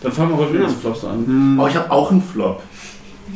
Dann 0.00 0.12
fangen 0.12 0.30
wir 0.30 0.36
heute 0.38 0.52
mit 0.52 0.62
den 0.68 0.76
Flops 0.76 1.04
an. 1.04 1.58
Oh, 1.60 1.66
ich 1.66 1.74
habe 1.74 1.90
auch 1.90 2.10
einen 2.10 2.22
Flop. 2.22 2.62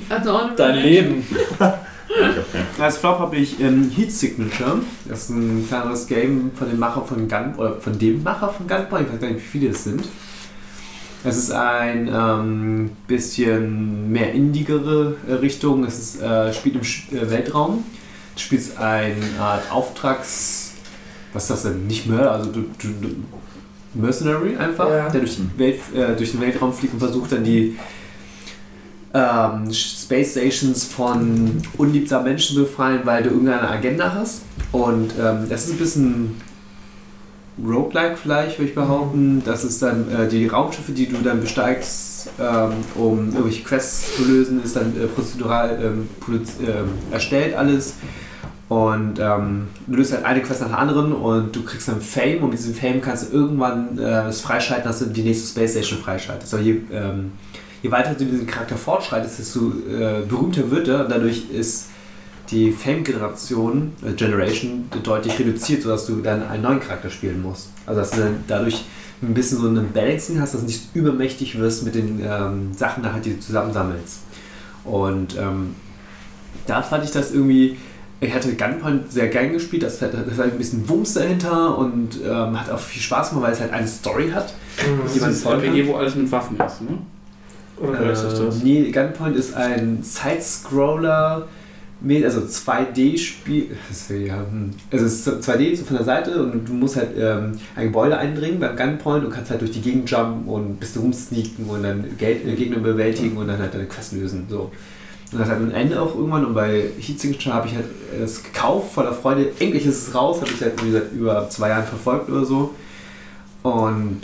Also 0.09 0.31
auch 0.33 0.55
Dein 0.55 0.77
Leben. 0.77 1.27
Als 2.79 2.99
Flop 2.99 3.19
habe 3.19 3.37
ich 3.37 3.61
ähm, 3.61 3.91
Heat 3.95 4.13
Signature. 4.13 4.79
Das 5.09 5.23
ist 5.25 5.31
ein 5.31 5.65
kleineres 5.69 6.07
Game 6.07 6.51
von 6.55 6.69
dem 6.71 6.79
Macher 6.79 7.03
von 7.03 7.27
Gun 7.29 7.55
oder 7.57 7.75
von 7.81 7.99
dem 7.99 8.23
Macher 8.23 8.49
von 8.51 8.67
Gunpoint. 8.67 9.07
Ich 9.09 9.13
weiß 9.15 9.21
gar 9.21 9.29
nicht, 9.31 9.39
wie 9.43 9.49
viele 9.59 9.71
es 9.71 9.85
sind. 9.85 10.05
Es 11.25 11.37
ist 11.37 11.51
ein 11.51 12.09
ähm, 12.13 12.91
bisschen 13.07 14.11
mehr 14.13 14.33
indigere 14.33 15.17
äh, 15.29 15.35
Richtung. 15.35 15.85
Es 15.85 15.99
ist, 15.99 16.23
äh, 16.23 16.53
spielt 16.53 16.77
im 16.77 16.83
äh, 17.19 17.31
Weltraum. 17.31 17.85
Du 18.35 18.41
spielst 18.41 18.79
eine 18.79 19.17
Art 19.41 19.71
Auftrags. 19.71 20.73
Was 21.33 21.45
ist 21.45 21.51
das 21.51 21.63
denn? 21.65 21.87
Nicht 21.87 22.07
Mörder, 22.07 22.33
also 22.33 22.51
du, 22.53 22.61
du, 22.79 22.89
du 23.01 23.09
Mercenary 23.95 24.57
einfach, 24.57 24.89
Ja. 24.89 25.09
der 25.09 25.21
durch, 25.21 25.37
die 25.37 25.59
Welt, 25.59 25.81
äh, 25.95 26.15
durch 26.17 26.31
den 26.31 26.41
Weltraum 26.41 26.73
fliegt 26.73 26.95
und 26.95 27.01
versucht 27.01 27.33
dann 27.33 27.43
die 27.45 27.77
ähm, 29.13 29.73
Space 29.73 30.33
Stations 30.33 30.85
von 30.85 31.63
unliebsamen 31.77 32.29
Menschen 32.29 32.57
zu 32.57 32.63
befreien, 32.63 33.01
weil 33.05 33.23
du 33.25 33.31
irgendeine 33.31 33.69
Agenda 33.69 34.15
hast. 34.15 34.43
Und 34.73 35.13
ähm, 35.21 35.47
das 35.49 35.65
ist 35.65 35.73
ein 35.73 35.79
bisschen 35.79 36.35
roguelike 37.65 38.17
vielleicht, 38.17 38.59
würde 38.59 38.71
ich 38.71 38.75
behaupten. 38.75 39.43
Das 39.45 39.65
ist 39.65 39.83
dann 39.83 40.11
äh, 40.11 40.29
die 40.29 40.47
Raumschiffe, 40.47 40.93
die 40.93 41.09
du 41.09 41.17
dann 41.19 41.41
besteigst, 41.41 42.31
ähm, 42.39 42.73
um 42.95 43.29
irgendwelche 43.29 43.65
Quests 43.65 44.17
zu 44.17 44.25
lösen, 44.25 44.63
ist 44.63 44.77
dann 44.77 44.95
äh, 44.97 45.07
prozedural 45.07 45.79
ähm, 45.83 46.09
ähm, 46.61 46.89
erstellt 47.11 47.55
alles. 47.55 47.95
Und 48.69 49.19
ähm, 49.19 49.69
du 49.87 49.97
löst 49.97 50.13
halt 50.13 50.27
eine 50.27 50.43
Quest 50.43 50.61
nach 50.61 50.69
der 50.69 50.79
anderen 50.79 51.13
und 51.13 51.57
du 51.57 51.63
kriegst 51.63 51.89
dann 51.89 52.03
Fame 52.03 52.43
und 52.43 52.51
mit 52.51 52.59
diesem 52.59 52.75
Fame 52.75 53.01
kannst 53.01 53.33
du 53.33 53.37
irgendwann 53.37 53.99
äh, 53.99 54.27
es 54.27 54.43
freischalten, 54.43 54.87
dass 54.87 54.99
du 54.99 55.07
die 55.07 55.23
nächste 55.23 55.49
Space 55.49 55.71
Station 55.71 55.99
freischaltest. 55.99 56.53
Aber 56.53 56.63
je, 56.63 56.83
ähm, 56.93 57.33
je 57.83 57.91
weiter 57.91 58.13
du 58.13 58.27
diesen 58.27 58.47
Charakter 58.47 58.77
fortschreitest, 58.77 59.39
desto 59.39 59.73
äh, 59.89 60.21
berühmter 60.29 60.71
wird 60.71 60.89
er 60.89 61.05
und 61.05 61.11
dadurch 61.11 61.49
ist 61.51 61.89
die 62.51 62.73
Fame-Generation, 62.73 63.93
äh, 64.07 64.13
Generation, 64.13 64.87
deutlich 65.03 65.39
reduziert, 65.39 65.83
sodass 65.83 66.07
du 66.07 66.17
dann 66.23 66.47
einen 66.49 66.63
neuen 66.63 66.81
Charakter 66.81 67.11
spielen 67.11 67.43
musst. 67.43 67.69
Also 67.87 68.01
dass 68.01 68.11
du 68.13 68.21
dann 68.21 68.45
dadurch 68.47 68.85
ein 69.23 69.35
bisschen 69.35 69.59
so 69.59 69.69
ein 69.69 69.93
Balancing 69.93 70.41
hast, 70.41 70.55
dass 70.55 70.61
du 70.61 70.67
nicht 70.67 70.95
übermächtig 70.95 71.59
wirst 71.59 71.85
mit 71.85 71.95
den 71.95 72.21
ähm, 72.25 72.73
Sachen, 72.75 73.03
nachher, 73.03 73.21
die 73.21 73.35
du 73.35 73.41
zusammensammelst. 73.41 74.21
Und 74.85 75.37
ähm, 75.37 75.75
da 76.67 76.83
fand 76.83 77.05
ich 77.05 77.11
das 77.11 77.33
irgendwie, 77.33 77.77
ich 78.21 78.33
hatte 78.33 78.55
Gunpoint 78.55 79.11
sehr 79.13 79.29
gern 79.29 79.53
gespielt, 79.53 79.83
das 79.83 80.01
hat, 80.01 80.13
das 80.15 80.39
hat 80.39 80.53
ein 80.53 80.59
bisschen 80.59 80.89
Wumms 80.89 81.15
dahinter 81.15 81.77
und 81.77 82.21
ähm, 82.25 82.59
hat 82.59 82.71
auch 82.71 82.79
viel 82.79 83.03
Spaß 83.03 83.31
gemacht, 83.31 83.47
weil 83.47 83.53
es 83.53 83.61
halt 83.61 83.73
eine 83.73 83.89
Story 83.89 84.31
hat. 84.31 84.55
Das 85.05 85.13
die 85.15 85.21
man 85.21 85.31
ist 85.31 85.43
kann. 85.45 85.61
RPG, 85.61 85.87
wo 85.89 85.97
alles 85.97 86.15
mit 86.15 86.31
Waffen 86.31 86.57
ist, 86.65 86.83
ne? 86.83 86.99
Oder 87.81 88.01
Äh, 88.01 88.09
das? 88.09 88.63
nee, 88.63 88.91
Gunpoint 88.91 89.37
ist 89.37 89.55
ein 89.55 89.99
Side-Scroller, 90.03 91.47
also 92.25 92.41
2D-Spiel. 92.41 93.77
das 93.89 94.03
ist 94.03 94.11
ja, 94.11 94.37
hm. 94.37 94.71
Also 94.91 95.07
es 95.07 95.27
ist 95.27 95.29
2D 95.29 95.77
so 95.77 95.85
von 95.85 95.97
der 95.97 96.05
Seite 96.05 96.43
und 96.43 96.69
du 96.69 96.73
musst 96.73 96.97
halt 96.97 97.11
ähm, 97.19 97.59
ein 97.75 97.87
Gebäude 97.87 98.17
eindringen 98.17 98.61
beim 98.61 98.77
Gunpoint 98.77 99.25
und 99.25 99.31
kannst 99.33 99.51
halt 99.51 99.61
durch 99.61 99.73
die 99.73 99.81
Gegend 99.81 100.09
jumpen 100.09 100.49
und 100.49 100.81
bist 100.81 100.97
rumsneaken 100.97 101.67
und 101.69 101.83
dann 101.83 102.05
äh, 102.05 102.55
Gegner 102.55 102.79
bewältigen 102.79 103.37
und 103.37 103.49
dann 103.49 103.59
halt 103.59 103.75
deine 103.75 103.87
Quest 103.87 104.13
lösen. 104.13 104.47
So. 104.49 104.71
Und 105.33 105.39
das 105.41 105.49
hat 105.49 105.59
ein 105.59 105.73
Ende 105.73 106.01
auch 106.01 106.15
irgendwann 106.15 106.47
und 106.47 106.55
bei 106.55 106.85
Heat 106.99 107.21
Signature 107.21 107.55
habe 107.55 107.67
ich 107.67 107.75
halt 107.75 107.87
es 108.23 108.43
gekauft 108.43 108.93
voller 108.93 109.13
Freude. 109.13 109.51
Endlich 109.59 109.85
ist 109.85 110.09
es 110.09 110.15
raus, 110.15 110.41
habe 110.41 110.53
ich 110.53 110.61
halt 110.61 110.77
gesagt, 110.81 111.13
über 111.13 111.49
zwei 111.51 111.71
Jahren 111.71 111.85
verfolgt 111.85 112.31
oder 112.31 112.45
so. 112.45 112.75
Und 113.63 114.21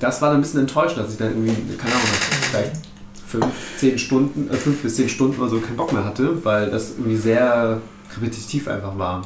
das 0.00 0.20
war 0.20 0.30
dann 0.30 0.38
ein 0.38 0.42
bisschen 0.42 0.60
enttäuschend, 0.60 0.98
dass 0.98 1.12
ich 1.12 1.18
dann 1.18 1.28
irgendwie, 1.28 1.76
keine 1.76 1.94
Ahnung, 1.94 2.06
vielleicht 2.50 2.89
fünf, 3.30 3.46
zehn 3.76 3.98
Stunden, 3.98 4.50
äh, 4.50 4.56
fünf 4.56 4.82
bis 4.82 4.96
zehn 4.96 5.08
Stunden 5.08 5.40
oder 5.40 5.50
so 5.50 5.60
keinen 5.60 5.76
Bock 5.76 5.92
mehr 5.92 6.04
hatte, 6.04 6.44
weil 6.44 6.70
das 6.70 6.92
irgendwie 6.98 7.16
sehr 7.16 7.80
repetitiv 8.16 8.68
einfach 8.68 8.98
war. 8.98 9.22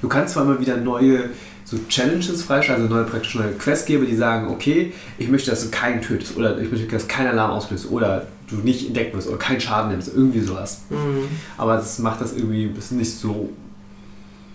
Du 0.00 0.08
kannst 0.08 0.34
zwar 0.34 0.44
immer 0.44 0.60
wieder 0.60 0.76
neue 0.76 1.30
so 1.64 1.76
Challenges 1.88 2.42
freischalten, 2.44 2.84
also 2.84 2.94
neue 2.94 3.04
praktisch 3.04 3.34
neue 3.34 3.52
Questgeber, 3.52 4.06
die 4.06 4.14
sagen, 4.14 4.48
okay, 4.48 4.92
ich 5.18 5.28
möchte, 5.28 5.50
dass 5.50 5.64
du 5.64 5.70
keinen 5.70 6.00
tötest 6.00 6.36
oder 6.36 6.58
ich 6.60 6.70
möchte, 6.70 6.86
dass 6.86 7.08
kein 7.08 7.26
Alarm 7.26 7.50
auslöst 7.50 7.90
oder 7.90 8.26
du 8.48 8.56
nicht 8.56 8.86
entdeckt 8.86 9.14
wirst 9.14 9.26
oder 9.28 9.36
keinen 9.36 9.60
Schaden 9.60 9.90
nimmst, 9.90 10.14
irgendwie 10.14 10.40
sowas. 10.40 10.82
Mhm. 10.90 11.26
Aber 11.58 11.74
das 11.74 11.98
macht 11.98 12.20
das 12.20 12.34
irgendwie 12.34 12.66
ein 12.66 12.74
bisschen 12.74 12.98
nicht 12.98 13.12
so 13.12 13.50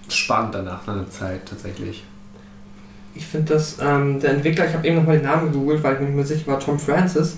spannend 0.07 0.55
danach, 0.55 0.87
nach 0.87 0.93
einer 0.93 1.09
Zeit 1.09 1.41
tatsächlich. 1.45 2.05
Ich 3.13 3.25
finde 3.25 3.55
das, 3.55 3.77
ähm, 3.81 4.21
der 4.21 4.31
Entwickler, 4.31 4.67
ich 4.67 4.73
habe 4.73 4.87
eben 4.87 4.95
nochmal 4.95 5.17
den 5.17 5.25
Namen 5.25 5.51
gegoogelt, 5.51 5.83
weil 5.83 5.95
ich 5.95 5.99
mir 5.99 6.05
nicht 6.05 6.15
mehr 6.15 6.25
sicher 6.25 6.47
war, 6.47 6.59
Tom 6.61 6.79
Francis. 6.79 7.37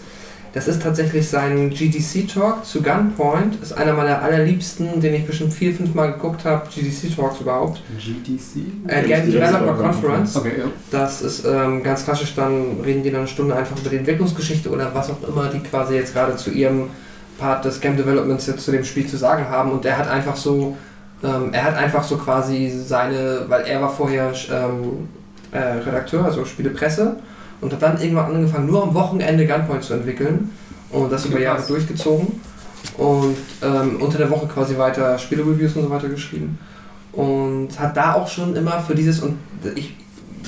Das 0.54 0.68
ist 0.68 0.84
tatsächlich 0.84 1.28
sein 1.28 1.72
GDC-Talk 1.72 2.64
zu 2.64 2.84
Gunpoint. 2.84 3.60
Ist 3.64 3.74
einer 3.74 3.94
meiner 3.94 4.22
allerliebsten, 4.22 5.02
den 5.02 5.16
ich 5.16 5.26
bestimmt 5.26 5.52
vier, 5.52 5.74
fünf 5.74 5.96
Mal 5.96 6.14
geguckt 6.14 6.46
habe. 6.46 6.70
GDC-Talks 6.70 7.42
überhaupt. 7.42 7.82
GDC? 7.98 8.88
Äh, 8.88 9.08
Game 9.08 9.32
Developer 9.32 9.74
Conference. 9.74 10.36
Okay, 10.36 10.54
ja. 10.60 10.66
Das 10.92 11.24
ist 11.24 11.44
ähm, 11.46 11.82
ganz 11.82 12.06
klassisch, 12.06 12.36
dann 12.36 12.82
reden 12.86 13.02
die 13.02 13.10
dann 13.10 13.22
eine 13.22 13.28
Stunde 13.28 13.56
einfach 13.56 13.76
über 13.80 13.90
die 13.90 13.98
Entwicklungsgeschichte 13.98 14.70
oder 14.70 14.94
was 14.94 15.10
auch 15.10 15.28
immer 15.28 15.48
die 15.48 15.60
quasi 15.60 15.96
jetzt 15.96 16.14
gerade 16.14 16.36
zu 16.36 16.52
ihrem 16.52 16.92
Part 17.40 17.66
des 17.66 17.82
Game 17.82 17.98
Developments 17.98 18.46
jetzt 18.46 18.64
zu 18.64 18.72
dem 18.72 18.84
Spiel 18.84 19.08
zu 19.08 19.18
sagen 19.18 19.50
haben. 19.50 19.72
Und 19.72 19.86
er 19.86 19.98
hat 19.98 20.08
einfach 20.08 20.36
so, 20.36 20.78
ähm, 21.24 21.50
er 21.52 21.64
hat 21.64 21.76
einfach 21.78 22.04
so 22.04 22.18
quasi 22.18 22.70
seine, 22.70 23.46
weil 23.48 23.66
er 23.66 23.82
war 23.82 23.90
vorher 23.90 24.32
ähm, 24.52 25.10
äh, 25.52 25.58
Redakteur, 25.58 26.24
also 26.26 26.46
Spielepresse, 26.46 27.16
und 27.64 27.74
hat 27.74 27.82
dann 27.82 28.02
irgendwann 28.02 28.36
angefangen, 28.36 28.68
nur 28.68 28.84
am 28.84 28.94
Wochenende 28.94 29.48
Gunpoint 29.48 29.84
zu 29.84 29.94
entwickeln 29.94 30.52
und 30.92 31.12
das 31.12 31.26
über 31.26 31.40
Jahre 31.40 31.62
durchgezogen 31.66 32.28
und 32.98 33.38
ähm, 33.62 33.98
unter 34.02 34.18
der 34.18 34.30
Woche 34.30 34.48
quasi 34.48 34.78
weiter 34.78 35.18
Spielereviews 35.18 35.76
und 35.76 35.84
so 35.84 35.90
weiter 35.90 36.10
geschrieben 36.10 36.60
und 37.14 37.70
hat 37.80 37.96
da 37.96 38.14
auch 38.14 38.28
schon 38.28 38.56
immer 38.56 38.80
für 38.80 38.96
dieses 38.96 39.22
und 39.22 39.38
ich 39.76 39.96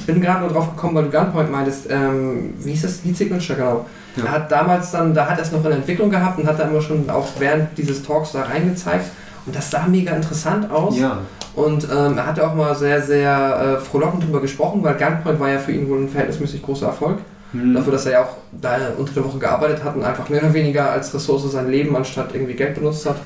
bin 0.05 0.21
gerade 0.21 0.41
nur 0.41 0.49
drauf 0.49 0.75
gekommen, 0.75 0.95
weil 0.95 1.05
du 1.05 1.11
Gunpoint 1.11 1.51
meintest, 1.51 1.87
ähm, 1.89 2.53
wie 2.59 2.71
hieß 2.71 2.83
das? 2.83 3.03
Lead 3.03 3.17
Signature, 3.17 3.57
genau. 3.57 3.85
Ja. 4.17 4.25
Er 4.25 4.31
hat 4.31 4.51
damals 4.51 4.91
dann, 4.91 5.13
da 5.13 5.27
hat 5.27 5.37
er 5.37 5.43
es 5.43 5.51
noch 5.51 5.59
in 5.59 5.69
der 5.69 5.77
Entwicklung 5.77 6.09
gehabt 6.09 6.37
und 6.37 6.47
hat 6.47 6.59
da 6.59 6.63
immer 6.63 6.81
schon 6.81 7.09
auch 7.09 7.27
während 7.39 7.77
dieses 7.77 8.03
Talks 8.03 8.33
da 8.33 8.43
reingezeigt 8.43 9.05
und 9.45 9.55
das 9.55 9.71
sah 9.71 9.87
mega 9.87 10.15
interessant 10.15 10.69
aus. 10.71 10.97
Ja. 10.97 11.19
Und 11.55 11.85
ähm, 11.85 12.17
er 12.17 12.27
hatte 12.27 12.45
auch 12.45 12.53
mal 12.53 12.75
sehr, 12.75 13.01
sehr 13.01 13.77
äh, 13.79 13.81
frohlockend 13.81 14.23
drüber 14.23 14.41
gesprochen, 14.41 14.83
weil 14.83 14.95
Gunpoint 14.95 15.39
war 15.39 15.49
ja 15.49 15.57
für 15.57 15.71
ihn 15.71 15.89
wohl 15.89 15.99
ein 15.99 16.09
verhältnismäßig 16.09 16.61
großer 16.61 16.87
Erfolg. 16.87 17.19
Hm. 17.53 17.73
Dafür, 17.73 17.93
dass 17.93 18.05
er 18.05 18.11
ja 18.11 18.23
auch 18.23 18.35
da 18.51 18.77
unter 18.97 19.13
der 19.13 19.23
Woche 19.23 19.39
gearbeitet 19.39 19.83
hat 19.83 19.95
und 19.95 20.03
einfach 20.03 20.27
mehr 20.27 20.41
oder 20.43 20.53
weniger 20.53 20.91
als 20.91 21.13
Ressource 21.13 21.49
sein 21.49 21.69
Leben 21.69 21.95
anstatt 21.95 22.33
irgendwie 22.33 22.55
Geld 22.55 22.75
benutzt 22.75 23.05
hat, 23.05 23.17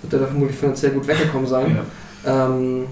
wird 0.00 0.14
er 0.14 0.20
da 0.20 0.26
vermutlich 0.26 0.56
finanziell 0.56 0.92
gut 0.92 1.06
weggekommen 1.06 1.46
sein. 1.46 1.78
Ja. 2.24 2.46
Ähm, 2.46 2.86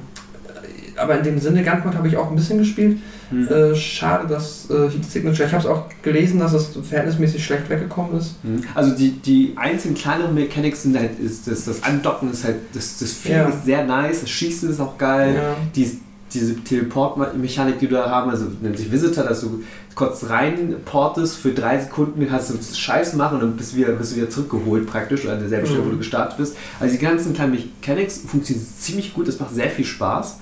aber 0.96 1.18
in 1.18 1.24
dem 1.24 1.38
Sinne, 1.38 1.64
Gunpoint 1.64 1.96
habe 1.96 2.08
ich 2.08 2.16
auch 2.18 2.28
ein 2.28 2.36
bisschen 2.36 2.58
gespielt. 2.58 2.98
Hm. 3.32 3.48
Äh, 3.48 3.74
schade, 3.74 4.28
dass 4.28 4.68
äh, 4.70 4.88
Heat 4.90 5.04
Signature, 5.10 5.46
ich 5.48 5.52
habe 5.54 5.62
es 5.64 5.68
auch 5.68 5.84
gelesen, 6.02 6.38
dass 6.38 6.52
es 6.52 6.68
verhältnismäßig 6.88 7.44
schlecht 7.44 7.68
weggekommen 7.70 8.18
ist. 8.18 8.34
Hm. 8.42 8.62
Also 8.74 8.94
die, 8.94 9.10
die 9.12 9.54
einzelnen 9.56 9.94
kleineren 9.96 10.34
Mechanics 10.34 10.82
sind 10.82 10.96
halt, 10.98 11.18
ist 11.18 11.46
das, 11.48 11.64
das 11.64 11.82
Andocken 11.82 12.30
ist 12.30 12.44
halt, 12.44 12.56
das, 12.74 12.98
das 12.98 13.12
Feeling 13.12 13.38
Ja. 13.38 13.48
ist 13.48 13.64
sehr 13.64 13.84
nice, 13.86 14.20
das 14.20 14.30
Schießen 14.30 14.70
ist 14.70 14.80
auch 14.80 14.98
geil, 14.98 15.34
Ja. 15.36 15.56
die, 15.74 15.98
diese 16.32 16.56
Teleport-Mechanik, 16.56 17.78
die 17.78 17.88
du 17.88 17.94
da 17.94 18.08
haben, 18.08 18.30
also 18.30 18.46
nennt 18.60 18.76
sich 18.78 18.90
Visitor, 18.90 19.24
dass 19.24 19.40
du 19.42 19.62
kurz 19.94 20.28
rein 20.30 20.76
portest, 20.84 21.36
für 21.36 21.50
drei 21.52 21.78
Sekunden 21.78 22.26
kannst 22.26 22.50
du 22.50 22.54
Scheiß 22.74 23.14
machen 23.14 23.34
und 23.34 23.40
dann 23.42 23.56
bist 23.56 23.72
du 23.72 23.76
wieder, 23.76 23.92
bist 23.92 24.12
du 24.12 24.16
wieder 24.16 24.30
zurückgeholt 24.30 24.86
praktisch 24.86 25.24
oder 25.24 25.34
an 25.34 25.40
derselben 25.40 25.66
Stelle, 25.66 25.84
wo 25.84 25.90
du 25.90 25.98
gestartet 25.98 26.38
bist. 26.38 26.56
Also 26.80 26.96
die 26.96 27.02
ganzen 27.04 27.34
kleinen 27.34 27.52
Mechanics 27.52 28.22
funktionieren 28.26 28.66
ziemlich 28.78 29.12
gut, 29.12 29.28
es 29.28 29.38
macht 29.38 29.54
sehr 29.54 29.68
viel 29.68 29.84
Spaß. 29.84 30.38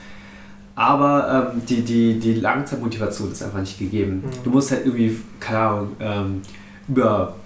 Aber 0.81 1.53
ähm, 1.53 1.63
die, 1.67 1.83
die, 1.83 2.19
die 2.19 2.33
Langzeitmotivation 2.33 3.31
ist 3.31 3.43
einfach 3.43 3.61
nicht 3.61 3.79
gegeben. 3.79 4.25
Du 4.43 4.49
musst 4.49 4.71
halt 4.71 4.87
irgendwie, 4.87 5.15
keine 5.39 5.59
Ahnung, 5.59 5.97
ähm, 6.01 6.41
über, 6.89 7.37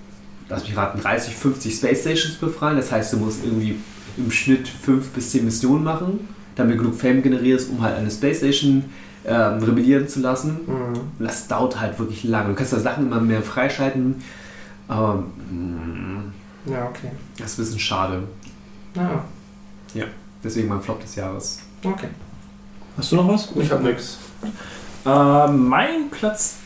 lass 0.48 0.62
mich 0.62 0.76
raten, 0.76 1.00
30, 1.00 1.34
50 1.34 1.74
Space 1.74 2.02
Stations 2.02 2.36
befreien. 2.36 2.76
Das 2.76 2.92
heißt, 2.92 3.12
du 3.12 3.16
musst 3.16 3.42
irgendwie 3.42 3.74
im 4.16 4.30
Schnitt 4.30 4.68
5 4.68 5.08
bis 5.08 5.32
10 5.32 5.46
Missionen 5.46 5.82
machen, 5.82 6.28
damit 6.54 6.78
genug 6.78 6.94
Fame 6.94 7.24
generierst, 7.24 7.70
um 7.70 7.82
halt 7.82 7.96
eine 7.96 8.08
Space 8.08 8.36
Station 8.36 8.84
ähm, 9.26 9.60
rebellieren 9.64 10.06
zu 10.06 10.20
lassen. 10.20 10.60
Mhm. 10.64 11.00
Und 11.18 11.26
das 11.26 11.48
dauert 11.48 11.80
halt 11.80 11.98
wirklich 11.98 12.22
lange. 12.22 12.50
Du 12.50 12.54
kannst 12.54 12.72
da 12.72 12.78
Sachen 12.78 13.08
immer 13.08 13.20
mehr 13.20 13.42
freischalten, 13.42 14.14
aber 14.86 15.24
mm, 15.50 16.32
Ja, 16.66 16.84
okay. 16.84 17.10
das 17.36 17.50
ist 17.50 17.58
ein 17.58 17.62
bisschen 17.64 17.80
schade. 17.80 18.22
Ah, 18.96 19.24
Deswegen 20.44 20.68
mein 20.68 20.80
Flop 20.80 21.00
des 21.02 21.16
Jahres. 21.16 21.58
okay. 21.82 22.08
Hast 22.96 23.10
du 23.10 23.16
noch 23.16 23.28
was? 23.28 23.48
Ich 23.56 23.70
hab 23.70 23.82
nix. 23.82 24.18
Äh, 25.04 25.48
mein 25.48 26.10
Platz 26.10 26.56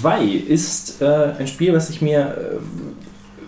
2 0.00 0.24
ist 0.24 1.00
äh, 1.00 1.32
ein 1.38 1.46
Spiel, 1.46 1.72
was 1.72 1.90
ich 1.90 2.02
mir, 2.02 2.20
äh, 2.20 2.56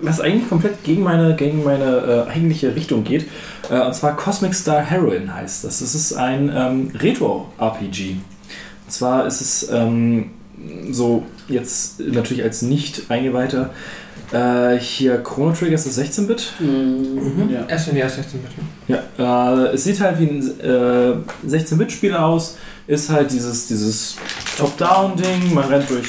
was 0.01 0.20
eigentlich 0.20 0.49
komplett 0.49 0.83
gegen 0.83 1.03
meine, 1.03 1.36
gegen 1.36 1.62
meine 1.62 2.27
äh, 2.28 2.31
eigentliche 2.31 2.75
Richtung 2.75 3.05
geht. 3.05 3.27
Äh, 3.70 3.81
und 3.81 3.95
zwar 3.95 4.17
Cosmic 4.17 4.55
Star 4.55 4.81
Heroine 4.81 5.35
heißt 5.35 5.65
das. 5.65 5.81
Das 5.81 5.95
ist 5.95 6.15
ein 6.15 6.51
ähm, 6.55 6.91
Retro-RPG. 6.95 8.17
Und 8.86 8.93
zwar 8.93 9.27
ist 9.27 9.41
es 9.41 9.70
ähm, 9.70 10.31
so 10.91 11.25
jetzt 11.49 12.01
natürlich 12.01 12.43
als 12.43 12.62
nicht 12.62 13.11
eingeweihter 13.11 13.70
äh, 14.32 14.78
hier 14.78 15.22
Chrono 15.22 15.52
Trigger 15.52 15.74
ist 15.74 15.86
das 15.86 15.98
16-Bit. 15.98 16.52
Mhm. 16.58 17.50
Ja. 17.50 17.64
Erst 17.68 17.88
wenn 17.88 17.94
die 17.94 18.00
erst 18.00 18.16
16 18.16 18.40
bitte. 18.40 19.02
Ja, 19.18 19.64
äh, 19.64 19.74
es 19.74 19.84
sieht 19.84 20.00
halt 20.00 20.18
wie 20.18 20.26
ein 20.26 20.60
äh, 20.60 21.48
16-Bit-Spiel 21.48 22.14
aus. 22.14 22.56
Ist 22.86 23.10
halt 23.10 23.30
dieses, 23.32 23.68
dieses 23.68 24.16
Top-Down-Ding. 24.56 25.55
Man 25.55 25.64
rennt 25.68 25.90
durch 25.90 26.08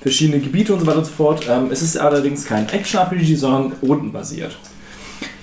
verschiedene 0.00 0.40
Gebiete 0.40 0.72
und 0.74 0.80
so 0.80 0.86
weiter 0.86 0.98
und 0.98 1.06
so 1.06 1.12
fort. 1.12 1.46
Ähm, 1.48 1.68
es 1.70 1.82
ist 1.82 1.98
allerdings 1.98 2.44
kein 2.44 2.68
Action-RPG, 2.68 3.36
sondern 3.36 3.72
rundenbasiert. 3.82 4.56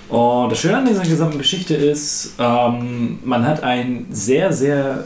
Und 0.08 0.52
das 0.52 0.58
Schöne 0.58 0.78
an 0.78 0.86
dieser 0.86 1.02
gesamten 1.02 1.38
Geschichte 1.38 1.74
ist, 1.74 2.34
ähm, 2.38 3.18
man 3.24 3.46
hat 3.46 3.62
einen 3.62 4.06
sehr, 4.10 4.52
sehr 4.52 5.04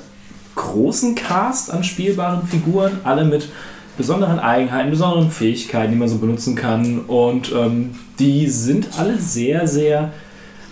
großen 0.56 1.14
Cast 1.14 1.70
an 1.70 1.84
spielbaren 1.84 2.46
Figuren, 2.46 3.00
alle 3.04 3.24
mit 3.24 3.48
besonderen 3.96 4.38
Eigenheiten, 4.38 4.90
besonderen 4.90 5.30
Fähigkeiten, 5.30 5.92
die 5.92 5.98
man 5.98 6.08
so 6.08 6.18
benutzen 6.18 6.54
kann. 6.54 7.00
Und 7.00 7.52
ähm, 7.52 7.94
die 8.18 8.48
sind 8.48 8.98
alle 8.98 9.18
sehr, 9.18 9.66
sehr 9.66 10.12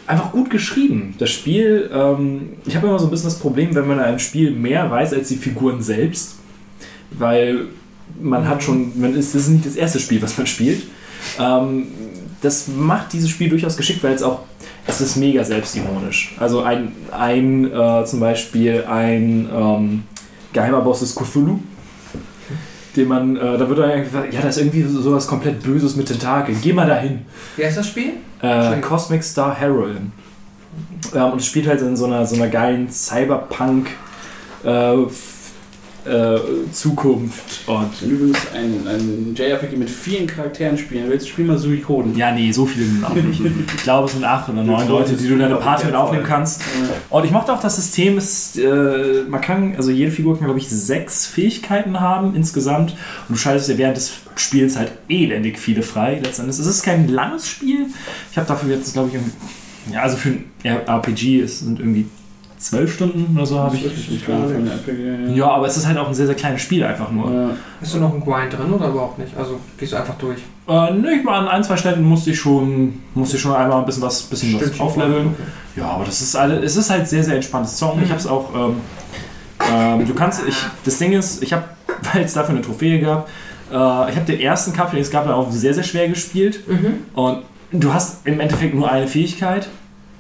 einfach 0.07 0.33
gut 0.33 0.51
geschrieben. 0.51 1.15
Das 1.19 1.31
Spiel, 1.31 1.91
ähm, 1.93 2.55
ich 2.67 2.77
habe 2.77 2.87
immer 2.87 2.99
so 2.99 3.07
ein 3.07 3.11
bisschen 3.11 3.29
das 3.31 3.39
Problem, 3.39 3.75
wenn 3.75 3.87
man 3.87 3.99
in 3.99 4.05
einem 4.05 4.19
Spiel 4.19 4.51
mehr 4.51 4.91
weiß 4.91 5.15
als 5.15 5.29
die 5.29 5.37
Figuren 5.37 5.81
selbst, 5.83 6.37
weil 7.11 7.67
man 8.21 8.47
hat 8.47 8.63
schon, 8.63 8.99
man 9.01 9.15
ist, 9.15 9.35
das 9.35 9.43
ist 9.43 9.49
nicht 9.49 9.67
das 9.67 9.77
erste 9.77 9.99
Spiel, 9.99 10.21
was 10.21 10.37
man 10.37 10.47
spielt. 10.47 10.83
Ähm, 11.39 11.87
das 12.43 12.69
macht 12.69 13.13
dieses 13.15 13.31
Spiel 13.31 13.49
durchaus 13.49 13.77
geschickt, 13.77 14.05
weil 14.05 14.13
es 14.13 14.23
auch, 14.23 14.41
es 14.87 15.01
ist 15.01 15.17
mega 15.17 15.43
selbstironisch. 15.43 16.35
Also 16.39 16.63
ein, 16.63 16.93
ein 17.11 17.73
äh, 17.73 18.05
zum 18.05 18.21
Beispiel 18.21 18.85
ein 18.85 19.49
ähm, 19.51 20.03
geheimer 20.53 20.83
Boss 20.83 21.01
ist 21.01 21.15
Cthulhu, 21.15 21.61
den 22.97 23.09
man, 23.09 23.37
äh, 23.37 23.59
da 23.59 23.69
wird 23.69 23.79
dann 23.79 24.03
gesagt, 24.05 24.33
ja, 24.33 24.41
das 24.41 24.57
ist 24.57 24.63
irgendwie 24.63 24.83
so- 24.83 25.01
sowas 25.03 25.27
komplett 25.27 25.63
Böses 25.63 25.97
mit 25.97 26.07
Tentakeln. 26.07 26.59
Geh 26.63 26.73
mal 26.73 26.87
dahin. 26.87 27.23
Wie 27.57 27.65
heißt 27.65 27.77
das 27.79 27.89
Spiel? 27.89 28.13
Äh. 28.41 28.81
Cosmic 28.81 29.23
Star 29.25 29.55
Heroine. 29.55 30.13
Ähm, 31.15 31.25
und 31.33 31.39
es 31.41 31.47
spielt 31.47 31.67
halt 31.67 31.81
in 31.83 31.97
so 31.97 32.07
einer, 32.07 32.25
so 32.27 32.37
einer 32.37 32.49
geilen 32.49 32.91
Cyberpunk 32.91 33.89
äh, 34.65 34.95
äh, 36.05 36.39
Zukunft. 36.73 37.67
Und 37.67 38.03
übrigens 38.03 38.39
ein, 38.55 38.87
ein 38.87 39.35
JRPG 39.35 39.77
mit 39.77 39.91
vielen 39.91 40.27
Charakteren 40.27 40.77
spielen 40.77 41.09
willst, 41.09 41.29
spiel 41.29 41.45
mal 41.45 41.59
Suikoden. 41.59 42.17
ja, 42.17 42.33
nee, 42.33 42.53
so 42.53 42.67
viele 42.67 42.87
sind 42.87 43.05
auch 43.05 43.15
nicht. 43.15 43.41
Ich 43.77 43.83
glaube, 43.83 44.07
es 44.07 44.13
sind 44.13 44.25
acht 44.25 44.49
oder 44.49 44.63
neun 44.63 44.89
Leute, 44.89 45.15
die 45.15 45.27
du 45.27 45.35
in 45.35 45.41
deine 45.41 45.57
Party 45.57 45.87
mit 45.87 45.95
aufnehmen 45.95 46.25
kannst. 46.25 46.63
Und 47.11 47.25
ich 47.25 47.31
mochte 47.31 47.53
auch 47.53 47.61
das 47.61 47.77
System, 47.77 48.19
ist, 48.19 48.59
äh, 48.59 49.25
man 49.29 49.41
kann, 49.41 49.75
also 49.77 49.91
jede 49.91 50.11
Figur 50.11 50.37
kann, 50.37 50.47
glaube 50.47 50.59
ich, 50.59 50.69
sechs 50.69 51.27
Fähigkeiten 51.27 52.01
haben 52.01 52.35
insgesamt. 52.35 52.93
Und 53.29 53.37
du 53.37 53.37
schaltest 53.37 53.69
dir 53.69 53.79
während 53.79 53.97
des 53.97 54.13
Spiels 54.37 54.77
halt 54.77 54.93
elendig 55.09 55.59
viele 55.59 55.83
frei. 55.83 56.21
Letztendlich. 56.23 56.59
Es 56.59 56.67
ist 56.67 56.83
kein 56.83 57.09
langes 57.09 57.49
Spiel. 57.49 57.87
Ich 58.31 58.37
habe 58.37 58.47
dafür 58.47 58.75
jetzt, 58.75 58.93
glaube 58.93 59.11
ich, 59.13 59.93
ja, 59.93 60.03
also 60.03 60.17
für 60.17 60.31
ein 60.31 60.45
RPG 60.65 61.41
es 61.41 61.61
sind 61.61 61.79
irgendwie 61.79 62.07
zwölf 62.65 62.95
Stunden 62.95 63.37
oder 63.37 63.47
so 63.47 63.59
habe 63.59 63.77
ich. 63.77 63.83
Der 64.27 64.35
RPG, 64.37 65.35
Ja, 65.35 65.51
aber 65.51 65.67
es 65.67 65.77
ist 65.77 65.87
halt 65.87 65.99
auch 65.99 66.09
ein 66.09 66.15
sehr, 66.15 66.27
sehr 66.27 66.35
kleines 66.35 66.63
Spiel 66.63 66.83
einfach 66.85 67.11
nur. 67.11 67.31
ja. 67.31 67.51
Hast 67.81 67.95
du 67.95 67.99
noch 67.99 68.13
einen 68.13 68.25
Grind 68.25 68.53
drin 68.53 68.73
oder 68.73 68.89
überhaupt 68.89 69.19
nicht? 69.19 69.37
Also 69.37 69.61
gehst 69.79 69.93
du 69.93 69.97
einfach 69.97 70.15
durch? 70.15 70.39
Äh, 70.67 70.93
ne, 70.93 71.13
ich 71.19 71.25
mal 71.25 71.39
an 71.41 71.49
ein, 71.49 71.63
zwei 71.63 71.77
Stellen 71.77 72.03
musste 72.03 72.31
ich 72.31 72.39
schon, 72.39 73.03
musste 73.15 73.37
ich 73.37 73.43
schon 73.43 73.55
einmal 73.55 73.81
ein 73.81 73.87
bisschen 73.87 74.03
was, 74.03 74.23
bisschen 74.23 74.59
was 74.59 74.81
aufleveln. 74.81 75.27
Okay. 75.29 75.81
Ja, 75.81 75.89
aber 75.91 76.05
das 76.05 76.23
ist 76.23 76.35
alle, 76.37 76.59
es 76.61 76.77
ist 76.77 76.89
halt 76.89 77.07
sehr, 77.07 77.23
sehr 77.23 77.35
entspanntes 77.35 77.77
Zocken. 77.77 78.03
Ich 78.03 78.09
habe 78.09 78.21
es 78.21 78.27
auch, 78.27 78.49
ähm, 78.55 78.77
ähm, 79.71 80.07
du 80.07 80.15
kannst, 80.15 80.41
ich, 80.49 80.57
das 80.85 80.99
Ding 80.99 81.13
ist, 81.13 81.43
ich 81.43 81.53
habe, 81.53 81.65
weil 82.13 82.23
es 82.25 82.33
dafür 82.33 82.55
eine 82.55 82.63
Trophäe 82.63 83.01
gab, 83.01 83.29
äh, 83.71 83.75
ich 84.11 84.17
habe 84.17 84.25
den 84.27 84.41
ersten 84.41 84.73
Kampf, 84.73 84.93
den 84.93 85.01
es 85.01 85.11
gab, 85.11 85.29
auch 85.29 85.51
sehr, 85.51 85.75
sehr 85.75 85.85
schwer 85.85 86.09
gespielt. 86.09 86.67
Mhm. 86.67 86.95
Und 87.15 87.43
du 87.73 87.93
hast 87.93 88.27
im 88.27 88.41
Endeffekt 88.41 88.75
nur 88.75 88.91
eine 88.91 89.07
Fähigkeit 89.07 89.69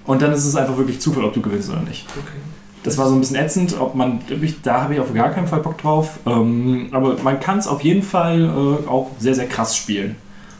und 0.06 0.22
dann 0.22 0.32
ist 0.32 0.44
es 0.44 0.56
einfach 0.56 0.76
wirklich 0.76 1.00
Zufall, 1.00 1.24
ob 1.24 1.32
du 1.32 1.40
gewinnst 1.40 1.70
oder 1.70 1.80
nicht. 1.80 2.06
Okay. 2.10 2.38
Das 2.82 2.98
war 2.98 3.08
so 3.08 3.14
ein 3.14 3.20
bisschen 3.20 3.36
ätzend, 3.36 3.80
ob 3.80 3.94
man, 3.94 4.20
da 4.62 4.82
habe 4.82 4.94
ich 4.94 5.00
auf 5.00 5.12
gar 5.14 5.30
keinen 5.30 5.48
Fall 5.48 5.60
Bock 5.60 5.78
drauf. 5.78 6.18
Ähm, 6.26 6.88
aber 6.92 7.16
man 7.22 7.40
kann 7.40 7.58
es 7.58 7.66
auf 7.66 7.82
jeden 7.82 8.02
Fall 8.02 8.42
äh, 8.42 8.88
auch 8.88 9.10
sehr, 9.18 9.34
sehr 9.34 9.46
krass 9.46 9.74
spielen, 9.74 10.16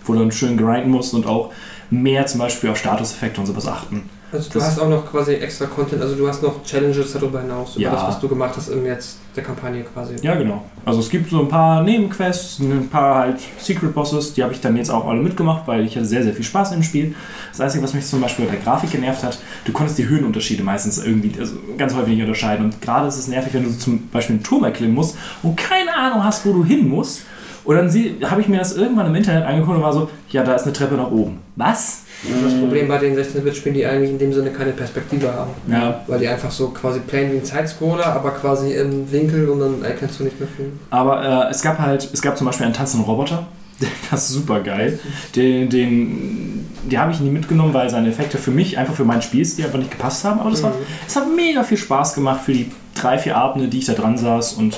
wo 0.06 0.14
du 0.14 0.20
dann 0.20 0.32
schön 0.32 0.56
grinden 0.56 0.90
musst 0.90 1.12
und 1.12 1.26
auch 1.26 1.52
mehr 1.90 2.26
zum 2.26 2.40
Beispiel 2.40 2.70
auf 2.70 2.78
Statuseffekte 2.78 3.40
und 3.40 3.46
sowas 3.46 3.66
achten. 3.66 4.08
Also 4.34 4.50
du 4.50 4.58
Das- 4.58 4.68
hast 4.68 4.80
auch 4.80 4.88
noch 4.88 5.08
quasi 5.10 5.34
extra 5.34 5.66
Content, 5.66 6.02
also 6.02 6.16
du 6.16 6.26
hast 6.26 6.42
noch 6.42 6.64
Challenges 6.64 7.12
darüber 7.12 7.40
hinaus, 7.40 7.76
über 7.76 7.84
Ja. 7.84 7.92
das, 7.92 8.02
was 8.08 8.20
du 8.20 8.28
gemacht 8.28 8.54
hast 8.56 8.68
im 8.68 8.84
jetzt 8.84 9.18
der 9.36 9.44
Kampagne 9.44 9.84
quasi. 9.84 10.14
Ja, 10.22 10.34
genau. 10.34 10.64
Also 10.84 11.00
es 11.00 11.08
gibt 11.08 11.30
so 11.30 11.40
ein 11.40 11.48
paar 11.48 11.82
Nebenquests, 11.84 12.58
ein 12.58 12.88
paar 12.90 13.14
halt 13.18 13.36
Secret 13.58 13.94
Bosses, 13.94 14.34
die 14.34 14.42
habe 14.42 14.52
ich 14.52 14.60
dann 14.60 14.76
jetzt 14.76 14.90
auch 14.90 15.06
alle 15.06 15.20
mitgemacht, 15.20 15.66
weil 15.66 15.84
ich 15.86 15.94
hatte 15.96 16.04
sehr, 16.06 16.22
sehr 16.24 16.32
viel 16.34 16.44
Spaß 16.44 16.72
im 16.72 16.82
Spiel. 16.82 17.14
Das 17.52 17.60
Einzige, 17.60 17.84
was 17.84 17.94
mich 17.94 18.04
zum 18.06 18.20
Beispiel 18.20 18.44
bei 18.46 18.52
der 18.52 18.60
Grafik 18.60 18.90
genervt 18.90 19.22
hat, 19.22 19.38
du 19.64 19.72
konntest 19.72 19.98
die 19.98 20.08
Höhenunterschiede 20.08 20.62
meistens 20.64 20.98
irgendwie, 20.98 21.32
also 21.38 21.54
ganz 21.78 21.94
häufig 21.94 22.14
nicht 22.14 22.22
unterscheiden. 22.22 22.66
Und 22.66 22.82
gerade 22.82 23.06
ist 23.06 23.16
es 23.18 23.28
nervig, 23.28 23.54
wenn 23.54 23.64
du 23.64 23.70
zum 23.78 24.08
Beispiel 24.08 24.34
einen 24.34 24.42
Turm 24.44 24.64
erklimmen 24.64 24.94
musst 24.94 25.16
und 25.44 25.56
keine 25.56 25.94
Ahnung 25.96 26.24
hast, 26.24 26.44
wo 26.44 26.52
du 26.52 26.64
hin 26.64 26.88
musst. 26.88 27.22
Und 27.64 27.76
dann 27.76 27.88
habe 28.30 28.40
ich 28.42 28.48
mir 28.48 28.58
das 28.58 28.76
irgendwann 28.76 29.06
im 29.06 29.14
Internet 29.14 29.44
angeguckt 29.46 29.76
und 29.78 29.82
war 29.82 29.92
so, 29.92 30.10
ja, 30.30 30.42
da 30.44 30.54
ist 30.54 30.64
eine 30.64 30.72
Treppe 30.74 30.96
nach 30.96 31.10
oben. 31.10 31.38
Was? 31.56 32.02
Das 32.42 32.58
Problem 32.58 32.88
bei 32.88 32.98
den 32.98 33.16
16-Bit-Spielen, 33.16 33.74
die 33.74 33.86
eigentlich 33.86 34.10
in 34.10 34.18
dem 34.18 34.32
Sinne 34.32 34.50
keine 34.50 34.72
Perspektive 34.72 35.32
haben. 35.32 35.50
Ja. 35.70 36.02
Weil 36.06 36.20
die 36.20 36.28
einfach 36.28 36.50
so 36.50 36.68
quasi 36.68 37.00
plain 37.00 37.32
wie 37.32 37.36
ein 37.36 37.44
Sidescroller, 37.44 38.06
aber 38.06 38.30
quasi 38.30 38.72
im 38.72 39.10
Winkel 39.10 39.48
und 39.48 39.60
dann 39.60 39.82
erkennst 39.82 40.20
du 40.20 40.24
nicht 40.24 40.38
mehr 40.38 40.48
viel. 40.56 40.72
Aber 40.90 41.48
äh, 41.48 41.50
es 41.50 41.62
gab 41.62 41.78
halt, 41.78 42.08
es 42.12 42.22
gab 42.22 42.38
zum 42.38 42.46
Beispiel 42.46 42.66
einen 42.66 42.74
tanzenden 42.74 43.06
Roboter. 43.06 43.46
Das 44.10 44.28
ist 44.28 44.30
super 44.30 44.60
geil. 44.60 44.98
Den, 45.34 45.68
den, 45.68 46.66
die 46.88 46.98
habe 46.98 47.10
ich 47.12 47.20
nie 47.20 47.30
mitgenommen, 47.30 47.74
weil 47.74 47.90
seine 47.90 48.08
Effekte 48.08 48.38
für 48.38 48.52
mich, 48.52 48.78
einfach 48.78 48.94
für 48.94 49.04
meinen 49.04 49.22
Spielstil 49.22 49.64
einfach 49.64 49.78
nicht 49.78 49.90
gepasst 49.90 50.24
haben. 50.24 50.40
Aber 50.40 50.50
das, 50.50 50.62
war, 50.62 50.72
das 51.04 51.16
hat 51.16 51.24
mega 51.34 51.64
viel 51.64 51.78
Spaß 51.78 52.14
gemacht 52.14 52.42
für 52.44 52.52
die 52.52 52.70
drei, 52.94 53.18
vier 53.18 53.36
Abende, 53.36 53.68
die 53.68 53.78
ich 53.78 53.86
da 53.86 53.94
dran 53.94 54.16
saß. 54.16 54.54
Und 54.54 54.74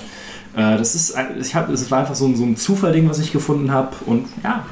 äh, 0.57 0.79
das 0.79 0.95
ist, 0.95 1.17
ich 1.41 1.55
hab, 1.55 1.69
es 1.69 1.91
war 1.91 2.01
einfach 2.01 2.15
so 2.15 2.27
ein, 2.27 2.37
so 2.37 2.45
ein 2.45 2.57
Zufallding, 2.57 3.09
was 3.09 3.19
ich 3.19 3.33
gefunden 3.33 3.71
habe. 3.71 3.95
Und 4.07 4.27
ja, 4.43 4.65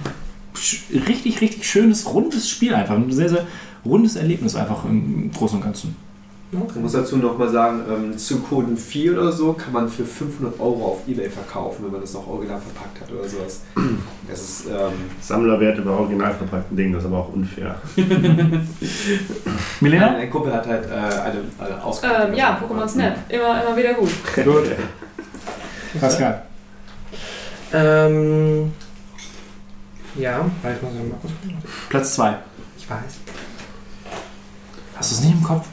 richtig, 1.09 1.41
richtig 1.41 1.65
schönes, 1.65 2.13
rundes 2.13 2.49
Spiel 2.49 2.75
einfach. 2.75 2.95
Ein 2.95 3.11
sehr, 3.11 3.29
sehr 3.29 3.47
rundes 3.85 4.17
Erlebnis 4.17 4.55
einfach 4.55 4.85
im 4.85 5.31
Großen 5.33 5.59
und 5.59 5.65
Ganzen. 5.65 5.97
Ich 6.69 6.77
muss 6.77 6.93
dazu 6.93 7.17
noch 7.17 7.37
mal 7.37 7.49
sagen, 7.49 7.83
ähm, 7.91 8.17
zu 8.17 8.39
Coden 8.41 8.77
4 8.77 9.15
oder 9.15 9.33
so 9.33 9.55
kann 9.55 9.73
man 9.73 9.89
für 9.89 10.05
500 10.05 10.61
Euro 10.61 10.87
auf 10.87 10.99
Ebay 11.09 11.29
verkaufen, 11.29 11.85
wenn 11.85 11.93
man 11.93 12.01
das 12.01 12.15
noch 12.15 12.29
original 12.29 12.61
verpackt 12.61 13.01
hat 13.01 13.11
oder 13.13 13.29
sowas. 13.29 13.63
Das 14.29 14.41
ist, 14.41 14.67
ähm, 14.69 14.93
Sammlerwerte 15.21 15.83
bei 15.83 15.91
original 15.91 16.33
verpackten 16.33 16.75
Dingen, 16.77 16.95
das 16.95 17.03
ist 17.03 17.09
aber 17.09 17.19
auch 17.19 17.33
unfair. 17.35 17.75
Milena? 19.81 20.07
ein, 20.09 20.17
ein 20.17 20.31
Kumpel 20.31 20.53
hat 20.53 20.67
halt 20.67 20.87
äh, 20.87 20.95
eine, 20.95 21.41
eine 21.59 21.85
Ausgabe. 21.85 22.29
Ähm, 22.29 22.35
ja, 22.35 22.59
Pokémon 22.59 22.89
Snap. 22.89 23.17
Immer, 23.29 23.63
immer 23.63 23.77
wieder 23.77 23.93
gut. 23.95 24.11
Gut. 24.35 24.71
Pascal. 26.01 26.43
Ähm. 27.73 28.73
Ja, 30.17 30.45
weiß 30.63 30.83
man 30.83 30.93
so 30.93 30.99
mal 30.99 31.19
kurz. 31.21 31.33
Platz 31.89 32.15
2. 32.15 32.37
Ich 32.79 32.89
weiß. 32.91 32.99
Hast 34.97 35.11
du 35.11 35.15
es 35.17 35.21
nicht 35.23 35.33
im 35.35 35.43
Kopf? 35.43 35.67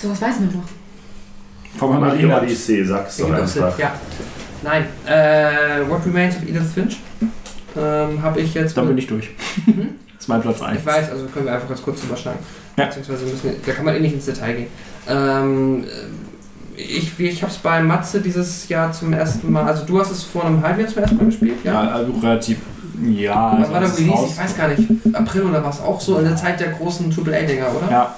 Sowas 0.00 0.20
weiß 0.22 0.40
man 0.40 0.52
doch. 0.52 1.78
Von 1.78 1.90
Mario 2.00 2.28
Marina. 2.28 2.42
Odyssey, 2.42 2.84
sag's 2.84 3.16
doch 3.16 3.28
Ergibt 3.28 3.42
auch 3.42 3.48
Sinn, 3.48 3.64
einfach. 3.64 3.78
Ja. 3.78 3.92
Nein. 4.62 4.86
Äh, 5.06 5.88
What 5.90 6.04
Remains 6.06 6.36
of 6.36 6.42
Edith 6.42 6.72
Finch 6.74 7.00
ähm, 7.76 8.22
habe 8.22 8.40
ich 8.40 8.54
jetzt. 8.54 8.76
Dann 8.76 8.86
bin 8.88 8.98
ich 8.98 9.06
durch. 9.06 9.30
Mhm. 9.66 9.96
Das 10.14 10.24
ist 10.26 10.28
mein 10.28 10.42
Platz 10.42 10.62
1. 10.62 10.78
Ich 10.78 10.86
weiß, 10.86 11.10
also 11.10 11.26
können 11.26 11.46
wir 11.46 11.54
einfach 11.54 11.68
ganz 11.68 11.82
kurz 11.82 12.00
drüber 12.00 12.16
schnacken. 12.16 12.40
Ja. 12.76 12.86
Beziehungsweise 12.86 13.24
müssen 13.24 13.42
wir, 13.44 13.54
da 13.66 13.72
kann 13.72 13.84
man 13.84 13.94
eh 13.96 14.00
nicht 14.00 14.14
ins 14.14 14.26
Detail 14.26 14.54
gehen. 14.54 14.66
Ähm, 15.08 15.84
ich 16.76 17.18
ich 17.18 17.42
habe 17.42 17.52
es 17.52 17.58
bei 17.58 17.82
Matze 17.82 18.20
dieses 18.20 18.68
Jahr 18.68 18.92
zum 18.92 19.12
ersten 19.12 19.50
Mal, 19.50 19.64
also 19.64 19.84
du 19.84 19.98
hast 20.00 20.10
es 20.10 20.22
vor 20.22 20.44
einem 20.46 20.62
halben 20.62 20.80
Jahr 20.80 20.88
zum 20.88 21.02
ersten 21.02 21.16
Mal 21.16 21.26
gespielt, 21.26 21.56
Ja, 21.64 21.80
also 21.90 22.12
relativ. 22.12 22.58
Ja, 23.10 23.56
Was 23.58 23.70
war 23.70 23.80
der 23.80 23.88
als 23.88 23.98
es 23.98 23.98
Release? 23.98 24.26
Ich 24.26 24.38
weiß 24.38 24.56
gar 24.56 24.68
nicht. 24.68 24.88
April 25.14 25.42
oder 25.42 25.64
was? 25.64 25.80
Auch 25.80 26.00
so 26.00 26.18
in 26.18 26.24
der 26.24 26.36
Zeit 26.36 26.60
der 26.60 26.68
großen 26.70 27.12
AAA-Dinger, 27.12 27.66
oder? 27.76 27.90
Ja, 27.90 28.16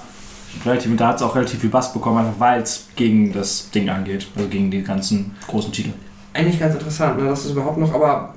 relativ. 0.64 0.90
Und 0.90 1.00
da 1.00 1.08
hat 1.08 1.16
es 1.16 1.22
auch 1.22 1.34
relativ 1.34 1.60
viel 1.60 1.70
Bass 1.70 1.92
bekommen, 1.92 2.18
einfach 2.18 2.38
weil 2.38 2.62
es 2.62 2.88
gegen 2.96 3.32
das 3.32 3.70
Ding 3.70 3.88
angeht. 3.88 4.26
Also 4.36 4.48
gegen 4.48 4.70
die 4.70 4.82
ganzen 4.82 5.34
großen 5.46 5.72
Titel. 5.72 5.90
Eigentlich 6.32 6.58
ganz 6.58 6.74
interessant, 6.74 7.18
ne? 7.18 7.28
dass 7.28 7.44
es 7.44 7.52
überhaupt 7.52 7.78
noch, 7.78 7.94
aber 7.94 8.34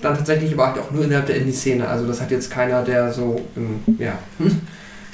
dann 0.00 0.16
tatsächlich 0.16 0.52
aber 0.54 0.68
halt 0.68 0.78
auch 0.78 0.90
nur 0.90 1.04
innerhalb 1.04 1.26
der 1.26 1.36
Indie-Szene. 1.36 1.86
Also 1.86 2.06
das 2.06 2.20
hat 2.20 2.30
jetzt 2.30 2.50
keiner, 2.50 2.82
der 2.82 3.12
so 3.12 3.40
im 3.54 3.80
ja, 3.98 4.14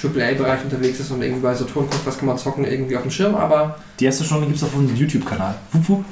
AAA-Bereich 0.02 0.62
unterwegs 0.64 1.00
ist 1.00 1.10
und 1.10 1.22
irgendwie 1.22 1.42
bei 1.42 1.54
Saturn 1.54 1.86
guckt, 1.90 2.06
was 2.06 2.16
kann 2.18 2.26
man 2.26 2.38
zocken, 2.38 2.64
irgendwie 2.64 2.96
auf 2.96 3.02
dem 3.02 3.10
Schirm, 3.10 3.34
aber 3.34 3.76
Die 3.98 4.04
erste 4.04 4.24
Stunde 4.24 4.46
gibt 4.46 4.56
es 4.58 4.62
auf 4.62 4.74
unserem 4.74 4.96
YouTube-Kanal. 4.96 5.54
Wupp. 5.72 6.04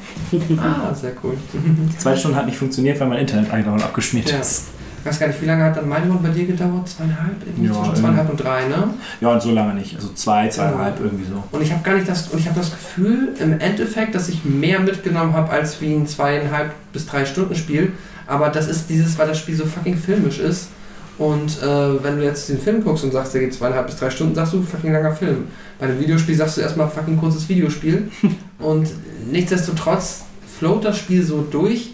ah, 0.58 0.92
sehr 0.94 1.12
cool. 1.22 1.36
Die 1.52 1.98
zweite 1.98 2.18
Stunde 2.18 2.36
hat 2.36 2.46
nicht 2.46 2.58
funktioniert, 2.58 2.98
weil 3.00 3.08
mein 3.08 3.18
Internet 3.20 3.50
eigentlich 3.52 3.66
noch 3.66 3.84
abgeschmiert 3.84 4.30
Ja. 4.30 4.38
ist. 4.38 4.64
Ich 5.00 5.06
weiß 5.12 5.20
gar 5.20 5.28
nicht, 5.28 5.40
wie 5.40 5.46
lange 5.46 5.62
hat 5.62 5.76
dann 5.76 5.88
mein 5.88 6.10
Run 6.10 6.20
bei 6.20 6.30
dir 6.30 6.46
gedauert? 6.46 6.88
Zweieinhalb? 6.88 7.36
Irgendwie 7.46 7.68
Ja, 7.68 7.74
zwischen 7.74 7.94
zweieinhalb 7.94 8.28
und 8.28 8.36
drei, 8.42 8.66
ne? 8.66 8.88
Ja, 9.20 9.28
und 9.28 9.40
so 9.40 9.52
lange 9.52 9.74
nicht. 9.74 9.94
Also 9.94 10.08
zwei, 10.14 10.48
zweieinhalb 10.48 10.98
irgendwie 11.00 11.26
so. 11.26 11.44
Und 11.52 11.62
ich 11.62 11.70
habe 11.70 11.80
gar 11.84 11.94
nicht 11.94 12.08
das, 12.08 12.26
und 12.26 12.40
ich 12.40 12.48
habe 12.48 12.58
das 12.58 12.72
Gefühl 12.72 13.28
im 13.38 13.60
Endeffekt, 13.60 14.16
dass 14.16 14.28
ich 14.28 14.44
mehr 14.44 14.80
mitgenommen 14.80 15.32
habe 15.32 15.50
als 15.52 15.80
wie 15.80 15.94
ein 15.94 16.08
zweieinhalb 16.08 16.72
bis 16.92 17.06
drei 17.06 17.24
Stunden 17.24 17.54
Spiel. 17.54 17.92
Aber 18.26 18.48
das 18.48 18.66
ist 18.66 18.90
dieses, 18.90 19.16
weil 19.16 19.28
das 19.28 19.38
Spiel 19.38 19.54
so 19.54 19.64
fucking 19.64 19.96
filmisch 19.96 20.40
ist. 20.40 20.70
Und 21.18 21.62
äh, 21.62 22.02
wenn 22.02 22.18
du 22.18 22.24
jetzt 22.24 22.48
den 22.48 22.60
Film 22.60 22.84
guckst 22.84 23.04
und 23.04 23.12
sagst, 23.12 23.32
der 23.32 23.40
geht 23.40 23.54
zweieinhalb 23.54 23.86
bis 23.86 23.96
drei 23.96 24.10
Stunden, 24.10 24.34
sagst 24.34 24.52
du 24.52 24.62
fucking 24.62 24.92
langer 24.92 25.14
Film. 25.14 25.48
Bei 25.78 25.86
einem 25.86 25.98
Videospiel 25.98 26.34
sagst 26.34 26.58
du 26.58 26.60
erstmal 26.60 26.88
fucking 26.88 27.16
kurzes 27.16 27.48
Videospiel. 27.48 28.10
und 28.58 28.88
nichtsdestotrotz 29.30 30.24
float 30.58 30.84
das 30.84 30.98
Spiel 30.98 31.22
so 31.22 31.42
durch. 31.42 31.92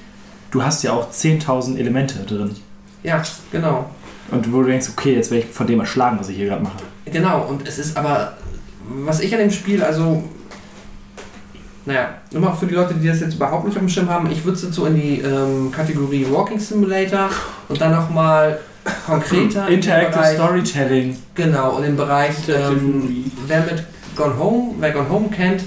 Du 0.50 0.62
hast 0.62 0.82
ja 0.82 0.92
auch 0.92 1.10
10.000 1.10 1.76
Elemente 1.78 2.18
drin. 2.24 2.50
Ja, 3.02 3.22
genau. 3.50 3.90
Und 4.30 4.52
wo 4.52 4.62
du 4.62 4.68
denkst, 4.68 4.88
okay, 4.90 5.14
jetzt 5.14 5.30
werde 5.30 5.44
ich 5.46 5.52
von 5.52 5.66
dem 5.66 5.80
erschlagen, 5.80 6.18
was 6.18 6.28
ich 6.28 6.36
hier 6.36 6.46
gerade 6.46 6.62
mache. 6.62 6.78
Genau, 7.06 7.42
und 7.42 7.66
es 7.66 7.78
ist 7.78 7.96
aber, 7.96 8.36
was 9.04 9.20
ich 9.20 9.32
an 9.34 9.40
dem 9.40 9.50
Spiel, 9.50 9.82
also, 9.82 10.24
naja, 11.84 12.14
nur 12.30 12.42
mal 12.42 12.54
für 12.54 12.66
die 12.66 12.74
Leute, 12.74 12.94
die 12.94 13.06
das 13.06 13.20
jetzt 13.20 13.34
überhaupt 13.34 13.66
nicht 13.66 13.76
auf 13.76 13.82
dem 13.82 13.88
Schirm 13.88 14.08
haben, 14.08 14.30
ich 14.30 14.44
würde 14.44 14.56
es 14.56 14.62
jetzt 14.62 14.74
so 14.74 14.86
in 14.86 14.94
die 14.94 15.20
ähm, 15.20 15.70
Kategorie 15.72 16.26
Walking 16.30 16.58
Simulator 16.58 17.28
und 17.68 17.80
dann 17.80 17.92
nochmal 17.92 18.58
konkreter 19.06 19.68
Interactive 19.68 20.10
Bereich, 20.18 20.34
Storytelling. 20.34 21.18
Genau, 21.34 21.76
und 21.76 21.84
im 21.84 21.96
Bereich, 21.96 22.34
ähm, 22.48 23.30
wer 23.46 23.60
mit 23.60 23.84
Gone 24.16 24.38
Home, 24.38 24.74
wer 24.78 24.90
Gone 24.92 25.08
Home 25.08 25.28
kennt, 25.28 25.64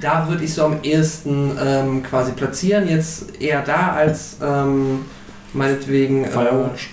da 0.00 0.28
würde 0.28 0.44
ich 0.44 0.54
so 0.54 0.64
am 0.64 0.78
ehesten 0.82 1.56
ähm, 1.62 2.02
quasi 2.02 2.32
platzieren, 2.32 2.88
jetzt 2.88 3.40
eher 3.40 3.62
da 3.62 3.92
als 3.92 4.36
ähm, 4.42 5.04
meinetwegen... 5.52 6.24
äh, 6.24 6.28
Firewatch. 6.28 6.90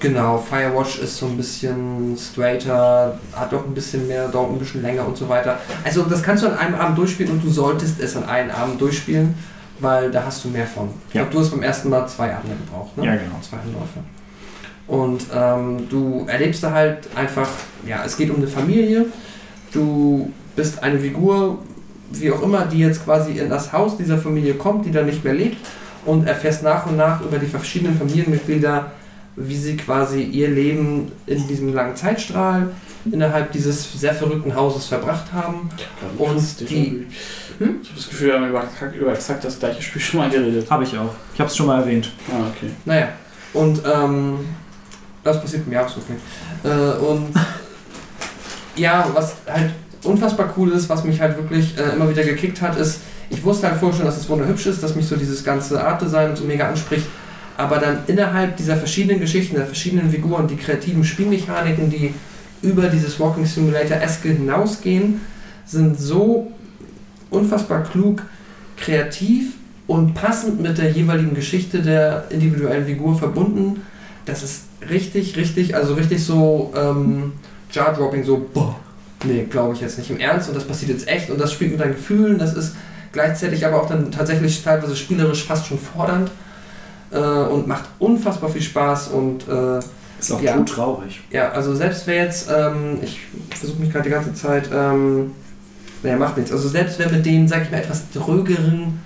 Genau, 0.00 0.38
Firewatch 0.38 1.00
ist 1.00 1.16
so 1.16 1.26
ein 1.26 1.36
bisschen 1.36 2.16
straighter, 2.16 3.18
hat 3.32 3.52
auch 3.52 3.64
ein 3.66 3.74
bisschen 3.74 4.06
mehr, 4.06 4.28
dauert 4.28 4.52
ein 4.52 4.58
bisschen 4.58 4.80
länger 4.82 5.04
und 5.04 5.16
so 5.16 5.28
weiter. 5.28 5.58
Also 5.82 6.02
das 6.04 6.22
kannst 6.22 6.44
du 6.44 6.48
an 6.48 6.56
einem 6.56 6.74
Abend 6.76 6.98
durchspielen 6.98 7.32
und 7.32 7.42
du 7.44 7.50
solltest 7.50 8.00
es 8.00 8.16
an 8.16 8.24
einem 8.28 8.52
Abend 8.52 8.80
durchspielen, 8.80 9.34
weil 9.80 10.08
da 10.12 10.22
hast 10.24 10.44
du 10.44 10.48
mehr 10.50 10.68
von. 10.68 10.90
Ich 11.08 11.14
Ja. 11.14 11.22
glaube, 11.22 11.34
du 11.34 11.40
hast 11.40 11.50
beim 11.50 11.64
ersten 11.64 11.88
Mal 11.88 12.06
zwei 12.06 12.32
Abende 12.32 12.54
gebraucht, 12.64 12.96
ne? 12.96 13.06
Ja, 13.06 13.12
genau. 13.16 13.40
Zwei 13.40 13.56
Anläufe. 13.56 13.98
Und 14.88 15.26
ähm, 15.34 15.86
du 15.90 16.24
erlebst 16.28 16.62
da 16.62 16.72
halt 16.72 16.98
einfach, 17.14 17.48
ja, 17.86 18.02
es 18.04 18.16
geht 18.16 18.30
um 18.30 18.36
eine 18.36 18.48
Familie, 18.48 19.06
du 19.72 20.32
bist 20.56 20.82
eine 20.82 20.98
Figur, 20.98 21.58
wie 22.10 22.32
auch 22.32 22.42
immer, 22.42 22.64
die 22.64 22.78
jetzt 22.78 23.04
quasi 23.04 23.32
in 23.38 23.50
das 23.50 23.72
Haus 23.72 23.96
dieser 23.98 24.16
Familie 24.18 24.54
kommt, 24.54 24.86
die 24.86 24.90
da 24.90 25.02
nicht 25.02 25.22
mehr 25.24 25.34
lebt 25.34 25.58
und 26.06 26.26
erfährst 26.26 26.62
nach 26.62 26.86
und 26.86 26.96
nach 26.96 27.20
über 27.20 27.38
die 27.38 27.46
verschiedenen 27.46 27.98
Familienmitglieder, 27.98 28.90
wie 29.36 29.56
sie 29.56 29.76
quasi 29.76 30.22
ihr 30.22 30.48
Leben 30.48 31.12
in 31.26 31.46
diesem 31.46 31.74
langen 31.74 31.94
Zeitstrahl 31.94 32.70
innerhalb 33.12 33.52
dieses 33.52 33.92
sehr 34.00 34.14
verrückten 34.14 34.54
Hauses 34.54 34.86
verbracht 34.86 35.32
haben. 35.34 35.68
Und 36.18 36.60
die- 36.70 37.06
Hm? 37.58 37.76
Ich 37.82 37.88
habe 37.88 37.96
das 37.98 38.08
Gefühl, 38.08 38.28
wir 38.28 38.34
haben 38.34 38.48
über, 38.48 38.64
über 39.00 39.12
exakt 39.12 39.44
das 39.44 39.58
gleiche 39.58 39.82
Spiel 39.82 40.00
schon 40.00 40.20
mal 40.20 40.30
geredet. 40.30 40.70
Habe 40.70 40.84
ich 40.84 40.96
auch. 40.96 41.12
Ich 41.34 41.40
habe 41.40 41.50
es 41.50 41.56
schon 41.56 41.66
mal 41.66 41.80
erwähnt. 41.80 42.12
Ah, 42.30 42.46
okay. 42.56 42.70
Naja, 42.84 43.08
und 43.52 43.82
ähm, 43.84 44.34
das 45.24 45.40
passiert 45.40 45.66
im 45.66 45.72
Jahresrückblick. 45.72 46.18
Äh, 46.64 46.68
und 47.04 47.34
ja, 48.76 49.08
was 49.12 49.36
halt 49.46 49.70
unfassbar 50.04 50.52
cool 50.56 50.72
ist, 50.72 50.88
was 50.88 51.04
mich 51.04 51.20
halt 51.20 51.36
wirklich 51.36 51.76
äh, 51.78 51.94
immer 51.94 52.08
wieder 52.08 52.22
gekickt 52.22 52.62
hat, 52.62 52.76
ist, 52.76 53.00
ich 53.30 53.42
wusste 53.44 53.68
halt 53.68 53.78
vorher 53.78 53.96
schon, 53.96 54.06
dass 54.06 54.16
es 54.16 54.28
wunderhübsch 54.28 54.66
ist, 54.66 54.82
dass 54.82 54.94
mich 54.94 55.06
so 55.06 55.16
dieses 55.16 55.44
ganze 55.44 55.82
Art-Design 55.82 56.34
so 56.34 56.44
mega 56.44 56.68
anspricht, 56.68 57.06
aber 57.56 57.78
dann 57.78 57.98
innerhalb 58.06 58.56
dieser 58.56 58.76
verschiedenen 58.76 59.20
Geschichten, 59.20 59.56
der 59.56 59.66
verschiedenen 59.66 60.10
Figuren, 60.10 60.46
die 60.46 60.56
kreativen 60.56 61.04
Spielmechaniken, 61.04 61.90
die 61.90 62.14
über 62.62 62.88
dieses 62.88 63.18
Walking 63.20 63.44
Simulator-eske 63.44 64.28
hinausgehen, 64.28 65.20
sind 65.66 65.98
so 65.98 66.52
unfassbar 67.30 67.82
klug, 67.82 68.22
kreativ 68.76 69.54
und 69.86 70.14
passend 70.14 70.60
mit 70.60 70.78
der 70.78 70.90
jeweiligen 70.90 71.34
Geschichte 71.34 71.82
der 71.82 72.26
individuellen 72.30 72.86
Figur 72.86 73.18
verbunden. 73.18 73.82
Das 74.28 74.42
ist 74.42 74.62
richtig, 74.88 75.36
richtig, 75.36 75.74
also 75.74 75.94
richtig 75.94 76.22
so 76.24 76.72
ähm, 76.76 77.32
Jar-Dropping, 77.72 78.24
so, 78.24 78.46
boah, 78.52 78.76
nee, 79.24 79.44
glaube 79.50 79.74
ich 79.74 79.80
jetzt 79.80 79.98
nicht 79.98 80.10
im 80.10 80.20
Ernst 80.20 80.48
und 80.48 80.54
das 80.54 80.64
passiert 80.64 80.90
jetzt 80.92 81.08
echt 81.08 81.30
und 81.30 81.40
das 81.40 81.52
spielt 81.52 81.72
mit 81.72 81.80
deinen 81.80 81.94
Gefühlen, 81.94 82.38
das 82.38 82.54
ist 82.54 82.76
gleichzeitig 83.12 83.64
aber 83.66 83.82
auch 83.82 83.88
dann 83.88 84.12
tatsächlich 84.12 84.62
teilweise 84.62 84.94
spielerisch 84.94 85.44
fast 85.44 85.66
schon 85.66 85.78
fordernd 85.78 86.30
äh, 87.10 87.18
und 87.18 87.66
macht 87.66 87.84
unfassbar 87.98 88.50
viel 88.50 88.62
Spaß 88.62 89.08
und 89.08 89.48
äh, 89.48 89.78
Ist 90.20 90.30
auch 90.32 90.42
Ja. 90.42 90.58
traurig. 90.60 91.20
ja, 91.30 91.50
also 91.52 91.74
selbst 91.74 92.06
wer 92.06 92.24
jetzt, 92.24 92.48
ähm, 92.54 92.98
ich 93.02 93.20
versuche 93.58 93.80
mich 93.80 93.90
gerade 93.90 94.04
die 94.04 94.10
ganze 94.10 94.34
Zeit, 94.34 94.68
ähm, 94.72 95.32
naja, 96.02 96.16
macht 96.16 96.36
nichts. 96.36 96.52
Also 96.52 96.68
selbst 96.68 96.98
wer 96.98 97.10
mit 97.10 97.24
den, 97.26 97.48
sag 97.48 97.62
ich 97.62 97.70
mal, 97.70 97.78
etwas 97.78 98.10
drögeren 98.12 99.00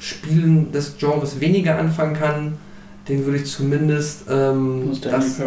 Spielen 0.00 0.72
des 0.72 0.96
Genres 0.98 1.38
weniger 1.40 1.78
anfangen 1.78 2.14
kann, 2.14 2.52
den 3.12 3.26
würde 3.26 3.38
ich 3.38 3.44
zumindest, 3.44 4.20
ähm, 4.30 4.90
Das 5.02 5.36
so? 5.36 5.42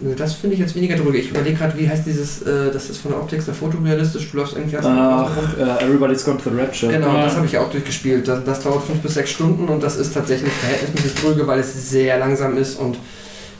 Nö, 0.00 0.14
das 0.16 0.34
finde 0.34 0.54
ich 0.54 0.60
jetzt 0.60 0.76
weniger 0.76 0.96
dröge. 0.96 1.18
Ich 1.18 1.30
überlege 1.30 1.56
gerade, 1.56 1.76
wie 1.76 1.88
heißt 1.88 2.06
dieses, 2.06 2.42
äh, 2.42 2.70
das 2.72 2.88
ist 2.90 2.98
von 2.98 3.10
der 3.10 3.20
Optik 3.20 3.42
sehr 3.42 3.54
fotorealistisch, 3.54 4.30
du 4.30 4.36
läufst 4.36 4.54
irgendwie 4.56 4.76
als 4.76 4.86
Ach, 4.86 5.30
äh, 5.58 5.84
Everybody's 5.84 6.24
Gone 6.24 6.38
to 6.38 6.50
the 6.50 6.56
Rapture. 6.56 6.92
Genau, 6.92 7.08
Ja. 7.16 7.24
das 7.24 7.34
habe 7.36 7.46
ich 7.46 7.58
auch 7.58 7.68
durchgespielt. 7.70 8.28
Das, 8.28 8.44
das 8.44 8.62
dauert 8.62 8.84
fünf 8.84 9.00
bis 9.00 9.14
sechs 9.14 9.30
Stunden 9.30 9.68
und 9.68 9.82
das 9.82 9.96
ist 9.96 10.14
tatsächlich 10.14 10.52
verhältnismäßig 10.52 11.14
dröge, 11.20 11.44
weil 11.48 11.58
es 11.58 11.90
sehr 11.90 12.18
langsam 12.20 12.56
ist 12.56 12.78
und 12.78 12.98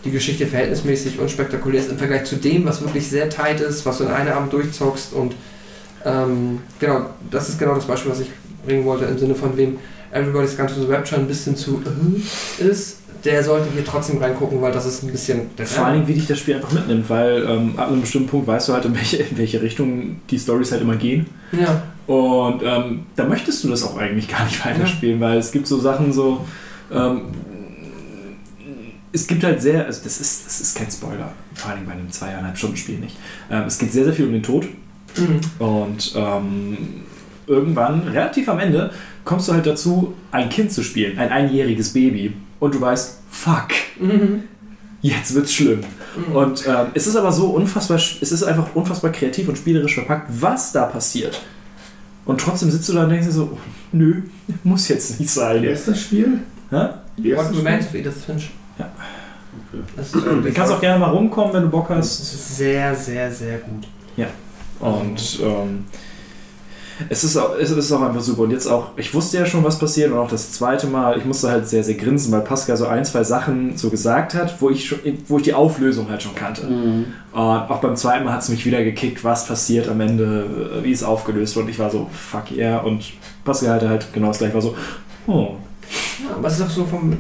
die 0.05 0.13
Geschichte 0.13 0.47
verhältnismäßig 0.47 1.19
unspektakulär 1.19 1.81
ist 1.81 1.91
im 1.91 1.99
Vergleich 1.99 2.25
zu 2.25 2.37
dem, 2.37 2.65
was 2.65 2.81
wirklich 2.81 3.09
sehr 3.11 3.29
tight 3.29 3.61
ist, 3.61 3.85
was 3.87 3.99
du 3.99 4.05
in 4.05 4.11
einem 4.11 4.33
Abend 4.35 4.53
durchzockst 4.53 5.13
und 5.15 5.35
ähm, 6.05 6.61
genau, 6.79 7.07
das 7.29 7.49
ist 7.49 7.59
genau 7.59 7.75
das 7.75 7.87
Beispiel, 7.87 8.13
was 8.13 8.21
ich 8.21 8.31
bringen 8.65 8.85
wollte 8.85 9.07
im 9.07 9.19
Sinne 9.19 9.35
von 9.35 9.57
wem 9.57 9.79
Everybody's 10.13 10.57
Gone 10.57 10.69
to 10.69 10.75
the 10.75 10.87
Rapture 10.87 11.21
ein 11.21 11.27
bisschen 11.27 11.57
zu 11.57 11.83
äh, 12.61 12.63
ist, 12.65 12.99
der 13.25 13.43
sollte 13.43 13.69
hier 13.73 13.85
trotzdem 13.85 14.19
reingucken, 14.19 14.61
weil 14.63 14.73
das 14.73 14.87
ist 14.87 15.03
ein 15.03 15.11
bisschen 15.11 15.51
der 15.57 15.67
Vor 15.67 15.87
allen 15.87 15.95
Dingen, 15.97 16.09
wie 16.09 16.15
dich 16.15 16.27
das 16.27 16.39
Spiel 16.39 16.55
einfach 16.55 16.73
mitnimmt, 16.73 17.11
weil 17.11 17.45
ähm, 17.49 17.75
ab 17.77 17.89
einem 17.89 18.01
bestimmten 18.01 18.29
Punkt 18.29 18.47
weißt 18.47 18.69
du 18.69 18.73
halt, 18.75 18.85
in 18.85 18.95
welche, 18.95 19.17
in 19.17 19.37
welche 19.37 19.61
Richtung 19.61 20.17
die 20.31 20.39
Stories 20.39 20.73
halt 20.73 20.83
immer 20.83 20.97
gehen. 20.97 21.27
Ja, 21.53 21.83
Und 22.07 22.63
ähm, 22.63 23.07
da 23.17 23.25
möchtest 23.25 23.65
du 23.65 23.69
das 23.69 23.83
auch 23.83 23.97
eigentlich 23.97 24.29
gar 24.29 24.45
nicht 24.45 24.65
weiterspielen, 24.65 25.21
weil 25.21 25.39
es 25.39 25.51
gibt 25.51 25.67
so 25.67 25.79
Sachen 25.79 26.13
so. 26.13 26.45
Ähm, 26.93 27.23
es 29.11 29.27
gibt 29.27 29.43
halt 29.43 29.61
sehr, 29.61 29.87
also 29.87 30.03
das 30.05 30.21
ist, 30.21 30.47
das 30.47 30.61
ist 30.61 30.77
kein 30.77 30.91
Spoiler, 30.91 31.33
vor 31.55 31.71
allem 31.71 31.87
bei 31.87 31.93
einem 31.93 32.11
zweieinhalb 32.11 32.57
Stunden 32.57 32.77
Spiel 32.77 32.99
nicht. 32.99 33.17
Ähm, 33.51 33.65
es 33.67 33.79
geht 33.79 33.93
sehr, 33.93 34.05
sehr 34.05 34.13
viel 34.13 34.27
um 34.27 34.33
den 34.33 34.43
Tod 34.43 34.67
mhm. 35.17 35.41
und 35.59 36.13
ähm, 36.15 36.79
irgendwann, 37.47 38.03
relativ 38.09 38.49
am 38.49 38.59
Ende, 38.59 38.91
kommst 39.29 39.47
du 39.49 39.53
halt 39.53 39.67
dazu, 39.67 40.15
ein 40.33 40.49
Kind 40.49 40.73
zu 40.73 40.83
spielen, 40.83 41.19
ein 41.19 41.29
einjähriges 41.29 41.93
Baby. 41.93 42.33
Und 42.61 42.75
du 42.75 42.81
weißt, 42.81 43.19
fuck, 43.31 43.69
Mhm. 44.01 44.45
jetzt 45.03 45.35
wird's 45.35 45.53
schlimm. 45.53 45.81
Mhm. 46.29 46.35
Und 46.37 46.67
ähm, 46.67 46.87
es 46.95 47.07
ist 47.07 47.15
aber 47.17 47.31
so 47.31 47.49
unfassbar, 47.51 47.99
es 47.99 48.33
ist 48.33 48.43
einfach 48.43 48.75
unfassbar 48.75 49.13
kreativ 49.13 49.49
und 49.49 49.57
spielerisch 49.59 49.95
verpackt, 49.95 50.29
was 50.41 50.73
da 50.73 50.87
passiert. 50.87 51.41
Und 52.25 52.41
trotzdem 52.41 52.71
sitzt 52.71 52.89
du 52.89 52.95
da 52.95 53.05
und 53.05 53.11
denkst 53.11 53.27
dir 53.27 53.33
so, 53.33 53.51
oh, 53.55 53.59
nö, 53.93 54.23
muss 54.65 54.89
jetzt 54.89 55.21
nicht 55.21 55.31
sein. 55.31 55.63
Wie 55.63 55.69
heißt 55.69 55.89
das 55.89 56.01
Spiel? 56.01 56.41
Hä? 56.71 56.89
Wie 57.19 57.35
heißt 57.37 57.45
What 57.45 57.51
das 57.53 57.59
Remains 57.59 57.85
Spiel? 57.87 58.01
of 58.01 58.07
Edith 58.07 58.25
Finch. 58.25 58.51
Ja. 58.79 58.91
Ist 60.01 60.15
Du 60.15 60.53
kannst 60.55 60.73
auch 60.73 60.81
gerne 60.81 60.99
mal 60.99 61.11
rumkommen, 61.11 61.53
wenn 61.53 61.63
du 61.65 61.69
Bock 61.69 61.89
das 61.89 61.99
hast. 61.99 62.21
ist 62.35 62.57
sehr, 62.57 62.95
sehr, 62.95 63.31
sehr 63.31 63.59
gut. 63.59 63.87
Und 64.81 65.41
ähm, 65.43 65.85
Es 67.09 67.25
ist, 67.25 67.37
auch, 67.37 67.57
es 67.57 67.71
ist 67.71 67.93
auch 67.93 68.03
einfach 68.03 68.21
super. 68.21 68.43
Und 68.43 68.51
jetzt 68.51 68.67
auch, 68.67 68.91
ich 68.97 69.15
wusste 69.15 69.39
ja 69.39 69.47
schon, 69.47 69.65
was 69.65 69.79
passiert. 69.79 70.11
Und 70.11 70.19
auch 70.19 70.29
das 70.29 70.53
zweite 70.53 70.87
Mal, 70.87 71.17
ich 71.19 71.25
musste 71.25 71.51
halt 71.51 71.69
sehr, 71.69 71.85
sehr 71.85 71.95
grinsen, 71.95 72.33
weil 72.33 72.41
Pascal 72.41 72.77
so 72.77 72.87
ein, 72.87 73.05
zwei 73.05 73.25
Sachen 73.25 73.77
so 73.77 73.91
gesagt 73.91 74.35
hat, 74.35 74.61
wo 74.61 74.71
ich, 74.71 74.87
schon, 74.87 74.99
wo 75.27 75.39
ich 75.39 75.45
die 75.45 75.55
Auflösung 75.55 76.09
halt 76.09 76.23
schon 76.23 76.35
kannte. 76.35 76.67
Mhm. 76.67 77.07
Und 77.33 77.41
auch 77.41 77.81
beim 77.81 77.97
zweiten 77.97 78.25
Mal 78.25 78.33
hat 78.33 78.43
es 78.43 78.49
mich 78.49 78.65
wieder 78.67 78.83
gekickt, 78.83 79.23
was 79.25 79.47
passiert 79.47 79.89
am 79.89 80.01
Ende, 80.01 80.81
wie 80.83 80.93
es 80.93 81.03
aufgelöst 81.03 81.57
wird. 81.57 81.67
Und 81.67 81.71
ich 81.71 81.79
war 81.79 81.91
so, 81.91 82.09
fuck 82.13 82.51
yeah. 82.51 82.79
Und 82.79 83.05
Pascal 83.45 83.75
hatte 83.75 83.89
halt 83.89 84.13
genau 84.13 84.29
das 84.29 84.39
gleiche, 84.39 84.55
war 84.55 84.63
so, 84.63 84.75
oh. 85.27 85.57
Ja, 86.23 86.37
aber 86.37 86.49
es 86.49 86.55
ist 86.55 86.63
auch 86.63 86.71
so 86.71 86.85
vom. 86.85 87.17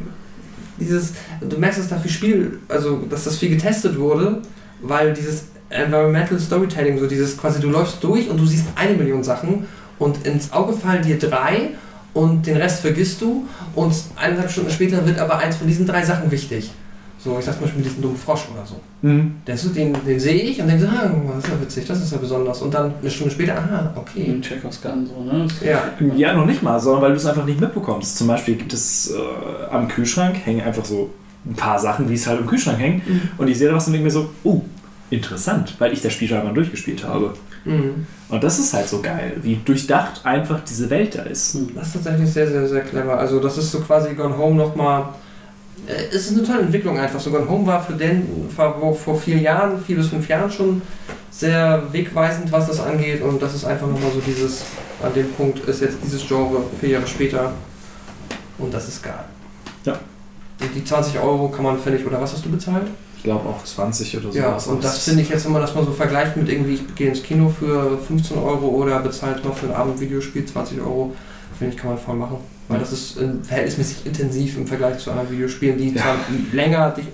Dieses. 0.78 1.14
Du 1.40 1.56
merkst, 1.58 1.80
dass 1.80 1.88
da 1.88 1.98
viel 1.98 2.10
Spiel. 2.10 2.58
Also, 2.68 2.98
dass 3.08 3.24
das 3.24 3.36
viel 3.36 3.48
getestet 3.50 3.98
wurde, 3.98 4.42
weil 4.82 5.12
dieses 5.12 5.46
Environmental 5.70 6.38
Storytelling, 6.38 6.98
so 6.98 7.06
dieses 7.06 7.36
quasi, 7.36 7.60
du 7.60 7.68
läufst 7.68 8.02
durch 8.02 8.28
und 8.28 8.38
du 8.38 8.46
siehst 8.46 8.66
eine 8.74 8.94
Million 8.94 9.22
Sachen 9.22 9.66
und 9.98 10.26
ins 10.26 10.52
Auge 10.52 10.72
fallen 10.72 11.02
dir 11.02 11.18
drei 11.18 11.70
und 12.14 12.46
den 12.46 12.56
Rest 12.56 12.80
vergisst 12.80 13.20
du 13.20 13.46
und 13.74 13.94
eineinhalb 14.16 14.50
Stunden 14.50 14.70
später 14.70 15.06
wird 15.06 15.18
aber 15.18 15.38
eins 15.38 15.56
von 15.56 15.66
diesen 15.66 15.86
drei 15.86 16.04
Sachen 16.04 16.30
wichtig. 16.30 16.70
So, 17.20 17.36
ich 17.36 17.44
sag 17.44 17.54
zum 17.54 17.64
Beispiel 17.64 17.82
diesen 17.82 18.00
dummen 18.00 18.16
Frosch 18.16 18.46
oder 18.54 18.64
so. 18.64 18.76
Mhm. 19.02 19.34
Der 19.44 19.56
den, 19.56 19.96
den 20.06 20.20
sehe 20.20 20.40
ich 20.40 20.60
und 20.60 20.68
denke 20.68 20.84
so, 20.84 20.88
ah, 20.88 21.10
das 21.34 21.44
ist 21.44 21.50
ja 21.50 21.60
witzig, 21.60 21.86
das 21.86 22.00
ist 22.00 22.12
ja 22.12 22.18
besonders. 22.18 22.62
Und 22.62 22.72
dann 22.72 22.94
eine 23.00 23.10
Stunde 23.10 23.32
später, 23.32 23.58
aha, 23.58 23.92
okay. 23.96 24.22
In 24.22 24.40
Chekhovs 24.40 24.80
Gun 24.80 25.04
so, 25.04 25.24
ne? 25.24 25.48
Ja. 25.64 25.82
Ja, 26.16 26.32
noch 26.34 26.46
nicht 26.46 26.62
mal, 26.62 26.78
sondern 26.78 27.02
weil 27.02 27.10
du 27.10 27.16
es 27.16 27.26
einfach 27.26 27.44
nicht 27.44 27.60
mitbekommst. 27.60 28.18
Zum 28.18 28.28
Beispiel 28.28 28.54
gibt 28.54 28.72
es 28.72 29.10
äh, 29.10 29.72
am 29.72 29.88
Kühlschrank 29.88 30.36
hängen 30.44 30.60
einfach 30.60 30.84
so 30.84 31.10
ein 31.44 31.54
paar 31.54 31.78
Sachen, 31.78 32.08
wie 32.08 32.14
es 32.14 32.26
halt 32.26 32.40
im 32.40 32.46
Kühlschrank 32.46 32.78
hängt. 32.78 33.08
Mhm. 33.08 33.22
Und 33.36 33.48
ich 33.48 33.58
sehe 33.58 33.68
da 33.68 33.74
was 33.74 33.88
und 33.88 33.94
denke 33.94 34.04
mir 34.04 34.12
so, 34.12 34.30
oh, 34.44 34.62
interessant, 35.10 35.74
weil 35.78 35.92
ich 35.92 36.02
das 36.02 36.12
Spiel 36.12 36.28
schon 36.28 36.38
einmal 36.38 36.54
durchgespielt 36.54 37.04
habe. 37.04 37.34
Mhm. 37.64 38.06
Und 38.28 38.44
das 38.44 38.58
ist 38.58 38.72
halt 38.74 38.88
so 38.88 39.00
geil, 39.00 39.36
wie 39.42 39.56
durchdacht 39.64 40.24
einfach 40.24 40.60
diese 40.64 40.90
Welt 40.90 41.14
da 41.16 41.22
ist. 41.22 41.56
Das 41.74 41.88
ist 41.88 41.92
tatsächlich 41.94 42.32
sehr, 42.32 42.46
sehr, 42.48 42.68
sehr 42.68 42.82
clever. 42.82 43.18
Also 43.18 43.40
das 43.40 43.58
ist 43.58 43.70
so 43.70 43.80
quasi 43.80 44.14
Gone 44.14 44.36
Home 44.36 44.56
nochmal. 44.56 45.10
äh, 45.86 46.04
Es 46.14 46.30
ist 46.30 46.36
eine 46.38 46.46
tolle 46.46 46.60
Entwicklung 46.60 46.98
einfach. 46.98 47.20
So 47.20 47.30
Gone 47.30 47.48
Home 47.48 47.66
war 47.66 47.82
für 47.82 47.94
den 47.94 48.26
war 48.56 48.94
vor 48.94 49.18
vier 49.18 49.38
Jahren, 49.38 49.82
vier 49.82 49.96
bis 49.96 50.08
fünf 50.08 50.28
Jahren 50.28 50.50
schon 50.50 50.82
sehr 51.30 51.82
wegweisend, 51.92 52.50
was 52.52 52.66
das 52.66 52.80
angeht. 52.80 53.22
Und 53.22 53.40
das 53.40 53.54
ist 53.54 53.64
einfach 53.64 53.86
nochmal 53.86 54.10
so 54.12 54.20
dieses, 54.20 54.64
an 55.02 55.12
dem 55.14 55.30
Punkt 55.32 55.60
ist 55.68 55.80
jetzt 55.80 55.98
dieses 56.04 56.26
Genre 56.26 56.62
vier 56.80 56.90
Jahre 56.90 57.06
später. 57.06 57.52
Und 58.58 58.72
das 58.74 58.88
ist 58.88 59.02
geil. 59.02 59.24
Ja. 59.84 59.98
Und 60.60 60.74
die 60.74 60.84
20 60.84 61.18
Euro 61.20 61.48
kann 61.48 61.62
man, 61.64 61.78
finde 61.78 61.98
ich, 61.98 62.06
oder 62.06 62.20
was 62.20 62.32
hast 62.32 62.44
du 62.44 62.50
bezahlt? 62.50 62.86
Ich 63.18 63.24
glaube 63.24 63.48
auch 63.48 63.62
20 63.64 64.16
oder 64.16 64.32
so. 64.32 64.38
Ja, 64.38 64.56
und 64.56 64.82
das 64.82 64.98
finde 65.04 65.22
ich 65.22 65.28
jetzt, 65.28 65.44
wenn 65.44 65.52
man 65.52 65.60
das 65.60 65.74
mal 65.74 65.84
so 65.84 65.90
vergleicht 65.92 66.36
mit 66.36 66.48
irgendwie, 66.48 66.74
ich 66.74 66.94
gehe 66.94 67.08
ins 67.08 67.22
Kino 67.22 67.48
für 67.50 67.98
15 67.98 68.38
Euro 68.38 68.68
oder 68.68 69.00
bezahlt 69.00 69.44
mal 69.44 69.52
für 69.52 69.66
ein 69.66 69.74
Abendvideospiel 69.74 70.46
20 70.46 70.80
Euro, 70.80 71.12
finde 71.58 71.74
ich, 71.74 71.80
kann 71.80 71.90
man 71.90 71.98
voll 71.98 72.14
machen. 72.16 72.36
Weil 72.68 72.78
das 72.78 72.92
ist 72.92 73.18
äh, 73.18 73.28
verhältnismäßig 73.42 74.06
intensiv 74.06 74.56
im 74.56 74.66
Vergleich 74.66 74.98
zu 74.98 75.10
anderen 75.10 75.30
Videospielen, 75.32 75.76
die 75.78 75.94
Ja. 75.94 76.02
zwar 76.02 76.14
länger 76.52 76.90
dich, 76.90 77.06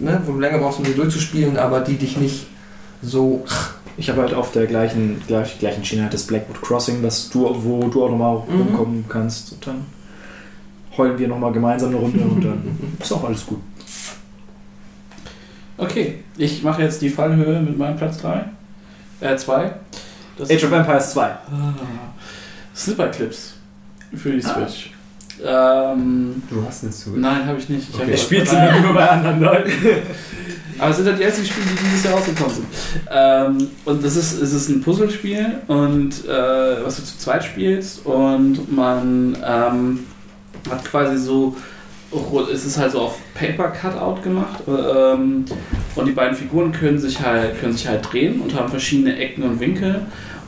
ne, 0.00 0.20
wo 0.24 0.32
du 0.32 0.40
länger 0.40 0.58
brauchst, 0.58 0.78
um 0.78 0.84
sie 0.84 0.94
durchzuspielen, 0.94 1.56
aber 1.56 1.80
die 1.80 1.96
dich 1.96 2.16
nicht 2.16 2.46
so. 3.02 3.44
Ich 3.98 4.08
habe 4.10 4.20
halt 4.22 4.34
auf 4.34 4.52
der 4.52 4.66
gleichen, 4.66 5.22
gleich, 5.26 5.58
gleichen 5.58 5.84
Schiene 5.84 6.02
halt 6.04 6.14
das 6.14 6.24
Blackwood 6.24 6.60
Crossing, 6.62 7.02
was 7.02 7.28
du, 7.30 7.48
wo 7.62 7.88
du 7.88 8.04
auch 8.04 8.10
nochmal 8.10 8.42
Mhm. 8.48 8.60
rumkommen 8.62 9.04
kannst. 9.08 9.52
Und 9.52 9.66
dann 9.66 9.84
heulen 10.96 11.18
wir 11.18 11.28
nochmal 11.28 11.52
gemeinsam 11.52 11.90
eine 11.90 11.98
Runde 11.98 12.20
und 12.20 12.44
dann 12.44 12.78
ist 13.00 13.12
auch 13.12 13.24
alles 13.24 13.44
gut. 13.46 13.58
Okay, 15.78 16.20
ich 16.36 16.62
mache 16.62 16.82
jetzt 16.82 17.02
die 17.02 17.10
Fallhöhe 17.10 17.60
mit 17.60 17.76
meinem 17.76 17.96
Platz 17.96 18.18
3. 18.18 18.44
Äh, 19.20 19.36
2. 19.36 19.74
Das 20.38 20.50
Age 20.50 20.64
of 20.64 20.72
Empires 20.72 21.10
2. 21.12 21.22
Ah, 21.22 21.38
Slipper 22.74 23.08
Clips 23.08 23.54
für 24.14 24.32
die 24.32 24.42
Switch. 24.42 24.92
Ähm, 25.44 26.42
Du 26.48 26.64
hast 26.66 26.82
nichts 26.84 27.00
zu. 27.00 27.10
nein, 27.10 27.46
habe 27.46 27.58
ich 27.58 27.68
nicht. 27.68 27.88
Ich 27.90 27.94
Okay. 28.00 28.12
Ich 28.14 28.22
spiele 28.22 28.46
sie 28.46 28.56
nur 28.82 28.94
bei 28.94 29.08
anderen 29.08 29.40
Leuten. 29.40 29.70
Aber 30.78 30.90
es 30.90 30.96
sind 30.98 31.06
halt 31.06 31.18
die 31.18 31.24
einzigen 31.24 31.46
Spiele, 31.46 31.66
die 31.72 31.84
dieses 31.84 32.04
Jahr 32.04 32.14
rausgekommen 32.14 32.54
sind. 32.54 32.66
Ähm, 33.10 33.68
und 33.86 34.04
das 34.04 34.16
ist, 34.16 34.40
es 34.40 34.52
ist 34.52 34.68
ein 34.68 34.82
Puzzlespiel 34.82 35.58
und 35.68 36.26
äh, 36.26 36.84
was 36.84 36.96
du 36.96 37.02
zu 37.04 37.18
zweit 37.18 37.44
spielst 37.44 38.04
und 38.04 38.70
man 38.70 39.36
ähm, 39.42 40.00
hat 40.70 40.84
quasi 40.84 41.16
so, 41.18 41.56
es 42.52 42.66
ist 42.66 42.76
halt 42.78 42.92
so 42.92 43.00
auf 43.02 43.18
Paper 43.38 43.68
Cutout 43.68 44.22
gemacht 44.22 44.62
ähm, 44.66 45.44
und 45.94 46.06
die 46.06 46.12
beiden 46.12 46.36
Figuren 46.36 46.72
können 46.72 46.98
sich 46.98 47.20
halt 47.20 47.60
können 47.60 47.72
sich 47.72 47.86
halt 47.86 48.12
drehen 48.12 48.40
und 48.40 48.54
haben 48.54 48.68
verschiedene 48.68 49.16
Ecken 49.16 49.42
und 49.42 49.60
Winkel 49.60 50.02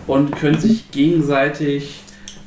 und 0.06 0.34
können 0.36 0.58
sich 0.58 0.90
gegenseitig 0.90 2.00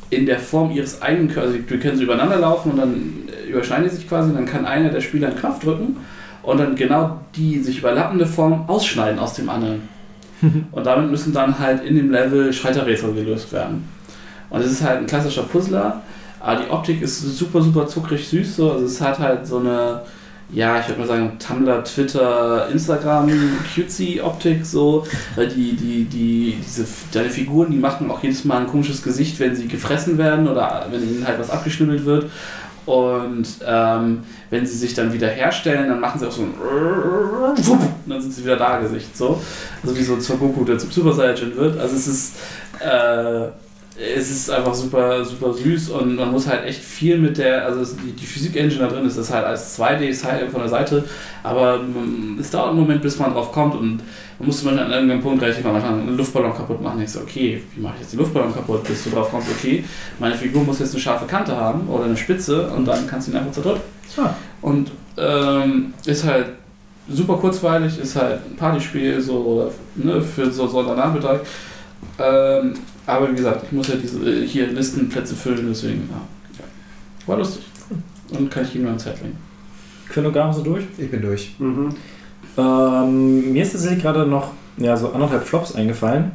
in 0.10 0.26
der 0.26 0.40
Form 0.40 0.72
ihres 0.72 1.02
eigenen 1.02 1.30
Körpers, 1.30 1.54
also 1.54 1.64
die 1.64 1.78
können 1.78 1.98
sie 1.98 2.04
übereinander 2.04 2.38
laufen 2.38 2.72
und 2.72 2.78
dann 2.78 3.14
überschneiden 3.48 3.86
die 3.86 3.96
sich 3.96 4.10
quasi 4.10 4.30
und 4.30 4.36
dann 4.36 4.46
kann 4.46 4.66
einer 4.66 4.90
der 4.90 5.02
Spieler 5.02 5.30
einen 5.30 5.38
Knopf 5.38 5.60
drücken 5.60 5.98
und 6.44 6.60
dann 6.60 6.76
genau 6.76 7.20
die 7.36 7.60
sich 7.60 7.80
überlappende 7.80 8.26
Form 8.26 8.66
ausschneiden 8.68 9.20
aus 9.20 9.34
dem 9.34 9.50
anderen. 9.50 9.88
und 10.72 10.86
damit 10.86 11.12
müssen 11.12 11.34
dann 11.34 11.60
halt 11.60 11.86
in 11.86 11.96
dem 11.96 12.12
Level 12.12 12.52
Schalterrätsel 12.52 13.14
gelöst 13.14 13.54
werden. 13.54 13.88
Und 14.50 14.62
es 14.62 14.72
ist 14.72 14.84
halt 14.84 15.00
ein 15.00 15.06
klassischer 15.06 15.44
Puzzler, 15.44 16.02
aber 16.40 16.62
die 16.62 16.70
Optik 16.70 17.02
ist 17.02 17.22
super, 17.38 17.62
super 17.62 17.88
zuckrig 17.88 18.28
süß. 18.28 18.56
So. 18.56 18.72
Also 18.72 18.86
es 18.86 19.00
hat 19.00 19.20
halt 19.20 19.46
so 19.46 19.60
eine, 19.60 20.02
ja, 20.53 20.80
ich 20.80 20.88
würde 20.88 21.00
mal 21.00 21.08
sagen, 21.08 21.38
Tumblr, 21.40 21.84
Twitter, 21.84 22.67
Instagram, 22.69 23.30
Cutesy-Optik 23.74 24.66
so. 24.66 25.06
Weil 25.35 25.48
die, 25.48 25.74
die, 25.74 26.03
die, 26.06 26.58
diese, 26.62 26.85
deine 27.14 27.30
Figuren, 27.30 27.72
die 27.72 27.78
machen 27.78 28.12
auch 28.12 28.22
jedes 28.22 28.44
Mal 28.44 28.62
ein 28.62 28.67
komisches 28.67 29.01
Gesicht, 29.01 29.40
wenn 29.40 29.56
sie 29.56 29.67
gefressen 29.67 30.17
werden 30.17 30.48
oder 30.48 30.88
wenn 30.92 31.01
ihnen 31.01 31.26
halt 31.26 31.40
was 31.40 31.50
abgeschnibbelt 31.50 32.06
wird. 32.06 32.30
Und 32.85 33.48
ähm, 33.66 34.24
wenn 34.50 34.66
sie 34.66 34.76
sich 34.76 34.94
dann 34.94 35.14
wieder 35.14 35.28
herstellen, 35.28 35.88
dann 35.88 36.00
machen 36.00 36.19
sie 36.19 36.28
auch 36.28 36.32
so 36.32 36.42
ein 36.42 36.53
und 37.53 37.90
dann 38.08 38.22
sind 38.22 38.34
sie 38.34 38.44
wieder 38.44 38.58
da 38.58 38.80
Gesicht 38.80 39.16
so. 39.16 39.40
Also 39.84 39.96
wie 39.96 40.03
so 40.03 40.17
Goku, 40.35 40.66
der 40.66 40.80
zum 40.80 40.92
Super 40.92 41.14
Saiyajin 41.14 41.56
wird. 41.56 41.80
Also 41.80 41.96
es 41.96 42.08
ist 42.08 42.35
äh, 42.80 43.48
es 44.01 44.32
ist 44.32 44.50
einfach 44.50 44.74
super, 44.74 45.24
super 45.24 45.53
süß 45.53 45.90
und 45.90 46.16
man 46.16 46.32
muss 46.32 46.48
halt 46.48 46.66
echt 46.66 46.82
viel 46.82 47.17
mit 47.17 47.38
der, 47.38 47.66
also 47.66 47.96
die, 47.96 48.12
die 48.14 48.26
Physik-Engine 48.26 48.80
da 48.80 48.88
drin 48.88 49.06
ist 49.06 49.17
das 49.17 49.32
halt 49.32 49.46
als 49.46 49.80
2D 49.80 50.01
ist 50.01 50.26
halt 50.26 50.50
von 50.50 50.62
der 50.62 50.69
Seite, 50.69 51.03
aber 51.44 51.78
mm, 51.78 52.40
es 52.40 52.50
dauert 52.50 52.69
einen 52.69 52.80
Moment, 52.80 53.01
bis 53.01 53.19
man 53.19 53.34
drauf 53.34 53.51
kommt 53.51 53.76
und 53.76 54.01
man 54.40 54.48
muss 54.48 54.64
man 54.64 54.80
an 54.80 54.92
irgendeinem 54.92 55.22
Punkt 55.22 55.42
relativ 55.44 55.66
am 55.66 55.76
Anfang 55.76 56.01
einen 56.01 56.17
Luftballon 56.17 56.53
kaputt 56.53 56.82
machen. 56.82 57.01
Ich 57.01 57.12
so, 57.12 57.19
okay, 57.19 57.62
wie 57.76 57.82
mache 57.82 57.94
ich 57.96 58.01
jetzt 58.01 58.14
den 58.14 58.19
Luftballon 58.19 58.53
kaputt, 58.53 58.84
bis 58.85 59.03
du 59.03 59.12
drauf 59.12 59.30
kommst, 59.30 59.50
okay, 59.51 59.84
meine 60.19 60.35
Figur 60.35 60.64
muss 60.64 60.80
jetzt 60.80 60.94
eine 60.94 61.01
scharfe 61.01 61.26
Kante 61.26 61.56
haben 61.56 61.88
oder 61.88 62.06
eine 62.06 62.17
Spitze 62.17 62.69
und 62.72 62.85
dann 62.85 63.06
kannst 63.08 63.28
du 63.28 63.32
ihn 63.32 63.38
einfach 63.38 63.51
zerdrücken. 63.51 63.82
Ah. 64.17 64.34
Und 64.62 64.92
ähm, 65.17 65.94
ist 66.06 66.24
halt 66.24 66.48
super 67.08 67.35
kurzweilig, 67.35 68.00
ist 68.00 68.16
halt 68.16 68.40
ein 68.50 68.56
Partyspiel 68.56 69.22
so 69.22 69.72
ne, 69.96 70.22
für 70.22 70.50
so 70.51 70.67
Sonntagnachmittag. 70.67 71.42
Ähm, 72.17 72.74
aber 73.12 73.32
wie 73.32 73.36
gesagt, 73.36 73.64
ich 73.66 73.72
muss 73.72 73.88
ja 73.88 73.96
diese 73.96 74.20
äh, 74.30 74.48
hier 74.48 74.68
Listenplätze 74.68 75.36
füllen, 75.36 75.68
deswegen 75.70 76.10
ja. 76.10 76.22
War 77.28 77.38
lustig. 77.38 77.64
Und 78.32 78.50
kann 78.50 78.64
ich 78.64 78.76
ihm 78.76 78.82
nur 78.82 78.92
ans 78.92 79.06
Herz 79.06 79.22
legen. 79.22 79.38
Chronogramm 80.10 80.54
so 80.54 80.62
durch. 80.62 80.84
Ich 80.98 81.12
bin 81.12 81.22
durch. 81.22 81.56
Mhm. 81.60 81.90
Ähm, 82.58 83.54
mir 83.54 83.64
ist 83.64 83.74
tatsächlich 83.74 84.02
gerade 84.02 84.26
noch 84.26 84.52
ja, 84.78 84.96
so 84.98 85.12
anderthalb 85.12 85.44
Flops 85.44 85.76
eingefallen. 85.76 86.32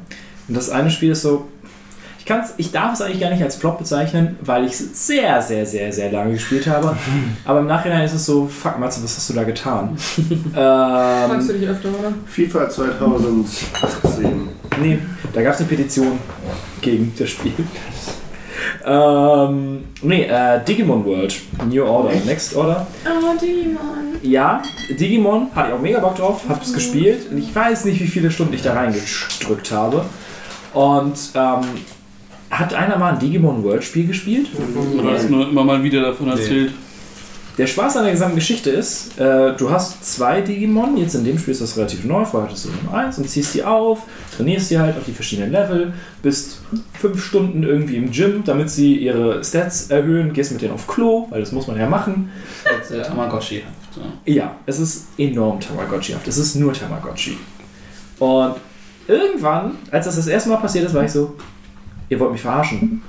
Und 0.49 0.57
das 0.57 0.71
eine 0.71 0.91
Spiel 0.91 1.13
ist 1.13 1.23
so. 1.23 1.49
Ich, 2.19 2.25
kann's, 2.25 2.55
ich 2.57 2.73
darf 2.73 2.93
es 2.93 3.01
eigentlich 3.01 3.21
gar 3.21 3.31
nicht 3.31 3.43
als 3.43 3.57
Flop 3.57 3.79
bezeichnen, 3.79 4.37
weil 4.43 4.65
ich 4.65 4.73
es 4.73 5.07
sehr, 5.07 5.41
sehr, 5.41 5.65
sehr, 5.65 5.93
sehr 5.93 6.11
lange 6.11 6.33
gespielt 6.33 6.67
habe. 6.67 6.97
Aber 7.45 7.61
im 7.61 7.67
Nachhinein 7.67 8.05
ist 8.05 8.15
es 8.15 8.27
so, 8.27 8.47
fuck 8.47 8.79
Matze, 8.79 9.03
was 9.03 9.17
hast 9.17 9.31
du 9.31 9.35
da 9.35 9.45
getan? 9.45 9.97
Fragst 10.53 11.49
du 11.49 11.53
ähm, 11.53 11.61
dich 11.61 11.69
öfter, 11.69 11.89
oder? 11.89 12.13
FIFA 12.27 12.69
2018. 12.69 14.56
nee, 14.81 14.99
da 15.33 15.43
gab 15.43 15.55
es 15.55 15.61
eine 15.61 15.69
Petition 15.69 16.19
gegen 16.81 17.13
das 17.19 17.31
Spiel. 17.31 17.53
Ähm, 18.85 19.85
nee, 20.03 20.25
äh, 20.25 20.65
Digimon 20.65 21.05
World, 21.05 21.35
New 21.69 21.85
Order, 21.85 22.15
Next 22.25 22.55
Order. 22.55 22.87
Oh, 23.05 23.37
Digimon. 23.39 24.17
Ja, 24.23 24.63
Digimon, 24.89 25.49
hatte 25.55 25.69
ich 25.71 25.75
auch 25.75 25.81
mega 25.81 25.99
Bock 25.99 26.17
drauf, 26.17 26.43
hab's 26.49 26.73
gespielt. 26.73 27.31
Und 27.31 27.39
ich 27.39 27.55
weiß 27.55 27.85
nicht, 27.87 28.01
wie 28.01 28.07
viele 28.07 28.31
Stunden 28.31 28.55
ich 28.55 28.63
da 28.63 28.75
reingedrückt 28.75 29.73
habe. 29.73 30.05
Und 30.73 31.19
ähm, 31.35 31.61
hat 32.51 32.75
einer 32.75 32.97
mal 32.97 33.15
ein 33.15 33.19
Digimon 33.19 33.65
World 33.65 33.83
Spiel 33.83 34.07
gespielt? 34.07 34.49
Du 34.55 35.11
hast 35.11 35.31
nur 35.31 35.49
immer 35.49 35.65
mal 35.65 35.83
wieder 35.83 36.03
davon 36.03 36.29
erzählt. 36.29 36.73
Der 37.59 37.67
Spaß 37.67 37.97
an 37.97 38.03
der 38.03 38.13
gesamten 38.13 38.35
Geschichte 38.35 38.69
ist, 38.69 39.19
äh, 39.19 39.57
du 39.57 39.71
hast 39.71 40.05
zwei 40.05 40.43
Digimon, 40.43 40.99
jetzt 40.99 41.15
in 41.15 41.25
dem 41.25 41.39
Spiel 41.39 41.53
ist 41.53 41.63
das 41.63 41.79
relativ 41.79 42.05
neu, 42.05 42.23
vorher 42.27 42.51
hattest 42.51 42.67
du 42.67 42.69
nur 42.85 42.93
eins 42.93 43.17
und 43.17 43.27
ziehst 43.31 43.55
die 43.55 43.65
auf, 43.65 44.03
trainierst 44.37 44.71
die 44.71 44.79
halt 44.79 44.95
auf 44.99 45.05
die 45.05 45.13
verschiedenen 45.13 45.53
Level, 45.53 45.95
bist 46.23 46.59
fünf 46.93 47.25
Stunden 47.25 47.63
irgendwie 47.63 47.97
im 47.97 48.11
Gym, 48.11 48.45
damit 48.45 48.69
sie 48.69 48.97
ihre 48.97 49.43
Stats 49.43 49.91
erhöhen, 49.91 50.35
gehst 50.35 50.53
mit 50.53 50.61
denen 50.61 50.75
auf 50.75 50.87
Klo, 50.87 51.29
weil 51.31 51.41
das 51.41 51.53
muss 51.53 51.67
man 51.67 51.79
ja 51.79 51.89
machen. 51.89 52.31
Sehr 52.87 53.03
Tamagotchi. 53.03 53.63
So. 53.95 54.03
Ja, 54.27 54.57
es 54.67 54.79
ist 54.79 55.07
enorm 55.17 55.59
Tamagotchi-haft. 55.59 56.29
Es 56.29 56.37
ist 56.37 56.57
nur 56.57 56.75
Tamagotchi. 56.75 57.39
Und 58.19 58.57
irgendwann, 59.09 59.77
als 59.91 60.05
das 60.05 60.17
das 60.17 60.27
erste 60.27 60.51
Mal 60.51 60.59
passiert 60.59 60.85
ist, 60.85 60.93
war 60.93 61.05
ich 61.05 61.13
so, 61.13 61.35
ihr 62.11 62.21
wollt 62.21 62.33
mich 62.33 62.43
verarschen. 62.43 63.01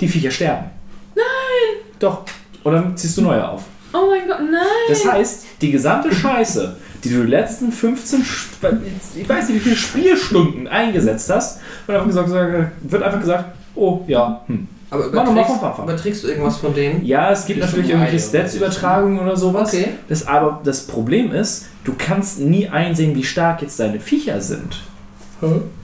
Die 0.00 0.08
Viecher 0.08 0.30
sterben. 0.30 0.70
Nein! 1.14 1.84
Doch. 1.98 2.22
Und 2.64 2.72
dann 2.72 2.96
ziehst 2.96 3.18
du 3.18 3.22
neue 3.22 3.46
auf. 3.46 3.64
Oh 3.92 4.08
mein 4.10 4.26
Gott, 4.28 4.40
nein! 4.40 4.62
Das 4.88 5.04
heißt, 5.06 5.44
die 5.60 5.70
gesamte 5.70 6.14
Scheiße, 6.14 6.76
die 7.04 7.10
du 7.10 7.22
die 7.24 7.30
letzten 7.30 7.70
15, 7.72 8.22
Sp- 8.22 8.78
ich 9.16 9.28
weiß 9.28 9.48
nicht 9.48 9.56
wie 9.56 9.60
viele 9.60 9.76
Spielstunden 9.76 10.66
eingesetzt 10.68 11.28
hast, 11.30 11.60
wird 11.86 11.98
einfach 11.98 12.24
gesagt, 12.24 12.70
wird 12.82 13.02
einfach 13.02 13.20
gesagt 13.20 13.44
oh 13.74 14.00
ja, 14.06 14.42
hm. 14.46 14.66
Aber 14.90 15.06
Mach 15.10 15.24
noch 15.24 15.32
mal 15.32 15.40
überträgst, 15.42 15.78
überträgst 15.82 16.24
du 16.24 16.28
irgendwas 16.28 16.58
von 16.58 16.74
denen? 16.74 17.02
Ja, 17.06 17.30
es 17.32 17.46
gibt 17.46 17.60
natürlich 17.60 17.88
irgendwelche 17.88 18.18
Stats-Übertragungen 18.18 19.20
oder 19.20 19.38
sowas. 19.38 19.72
Okay. 19.72 19.88
Das, 20.06 20.26
aber 20.26 20.60
das 20.64 20.86
Problem 20.86 21.32
ist, 21.32 21.64
du 21.84 21.94
kannst 21.96 22.40
nie 22.40 22.68
einsehen, 22.68 23.14
wie 23.14 23.24
stark 23.24 23.62
jetzt 23.62 23.80
deine 23.80 24.00
Viecher 24.00 24.42
sind. 24.42 24.82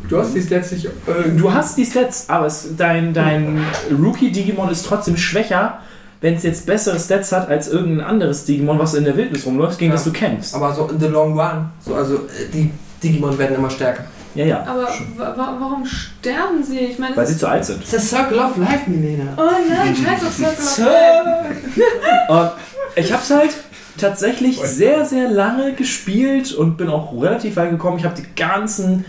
Du 0.08 0.18
hast 0.18 0.34
die 0.34 0.42
Stats 0.42 0.72
nicht. 0.72 0.84
Äh, 0.84 1.30
Du 1.38 1.52
hast 1.52 1.78
die 1.78 1.86
Stats, 1.86 2.28
aber 2.28 2.46
es, 2.46 2.68
dein, 2.76 3.14
dein 3.14 3.58
Rookie-Digimon 3.98 4.70
ist 4.70 4.84
trotzdem 4.86 5.16
schwächer, 5.16 5.78
wenn 6.20 6.34
es 6.34 6.42
jetzt 6.42 6.66
bessere 6.66 6.98
Stats 6.98 7.30
hat 7.32 7.48
als 7.48 7.68
irgendein 7.68 8.06
anderes 8.06 8.44
Digimon, 8.44 8.78
was 8.78 8.94
in 8.94 9.04
der 9.04 9.16
Wildnis 9.16 9.46
rumläuft, 9.46 9.78
gegen 9.78 9.90
Ja. 9.92 9.96
das 9.96 10.04
du 10.04 10.12
kämpfst. 10.12 10.54
aber 10.54 10.74
so 10.74 10.88
in 10.88 10.98
the 10.98 11.06
long 11.06 11.38
run. 11.38 11.66
So, 11.84 11.94
also 11.94 12.14
äh, 12.16 12.48
die 12.52 12.70
Digimon 13.02 13.36
werden 13.38 13.56
immer 13.56 13.70
stärker. 13.70 14.04
Ja, 14.34 14.44
ja. 14.44 14.60
Aber 14.66 14.88
wa 15.16 15.36
wa 15.36 15.56
warum 15.58 15.84
sterben 15.86 16.62
sie? 16.62 16.78
Ich 16.80 16.98
meine, 16.98 17.16
Weil 17.16 17.26
sie 17.26 17.36
zu 17.36 17.48
alt 17.48 17.64
sind. 17.64 17.82
Das 17.82 17.92
ist 17.94 18.10
Circle 18.10 18.38
of 18.38 18.56
Life, 18.56 18.88
Milena. 18.88 19.32
Oh 19.36 19.42
nein, 19.68 19.96
scheiß 20.04 20.24
auf 20.24 20.32
Circle 20.34 20.92
of 20.92 21.44
Life. 21.48 21.82
Und 22.28 22.50
ich 22.96 23.12
habe 23.12 23.22
es 23.22 23.30
halt 23.30 23.50
tatsächlich 23.96 24.60
sehr, 24.60 25.04
sehr 25.04 25.28
lange 25.30 25.72
gespielt 25.72 26.52
und 26.52 26.76
bin 26.76 26.88
auch 26.88 27.12
relativ 27.20 27.56
weit 27.56 27.70
gekommen. 27.70 27.98
Ich 27.98 28.04
habe 28.04 28.14
die 28.14 28.26
ganzen 28.40 29.04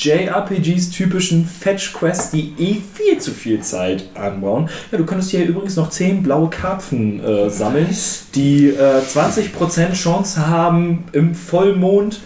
JRPGs 0.00 0.90
typischen 0.90 1.46
Fetch-Quests, 1.46 2.30
die 2.30 2.54
eh 2.58 2.80
viel 2.94 3.18
zu 3.18 3.32
viel 3.32 3.60
Zeit 3.60 4.04
anbauen. 4.14 4.70
Ja, 4.90 4.98
du 4.98 5.04
könntest 5.04 5.30
hier 5.30 5.44
übrigens 5.44 5.76
noch 5.76 5.90
10 5.90 6.22
blaue 6.22 6.48
Karpfen 6.48 7.22
äh, 7.22 7.50
sammeln, 7.50 7.88
die 8.34 8.68
äh, 8.68 9.02
20% 9.02 9.92
Chance 9.92 10.46
haben, 10.46 11.04
im 11.12 11.34
Vollmond 11.34 12.20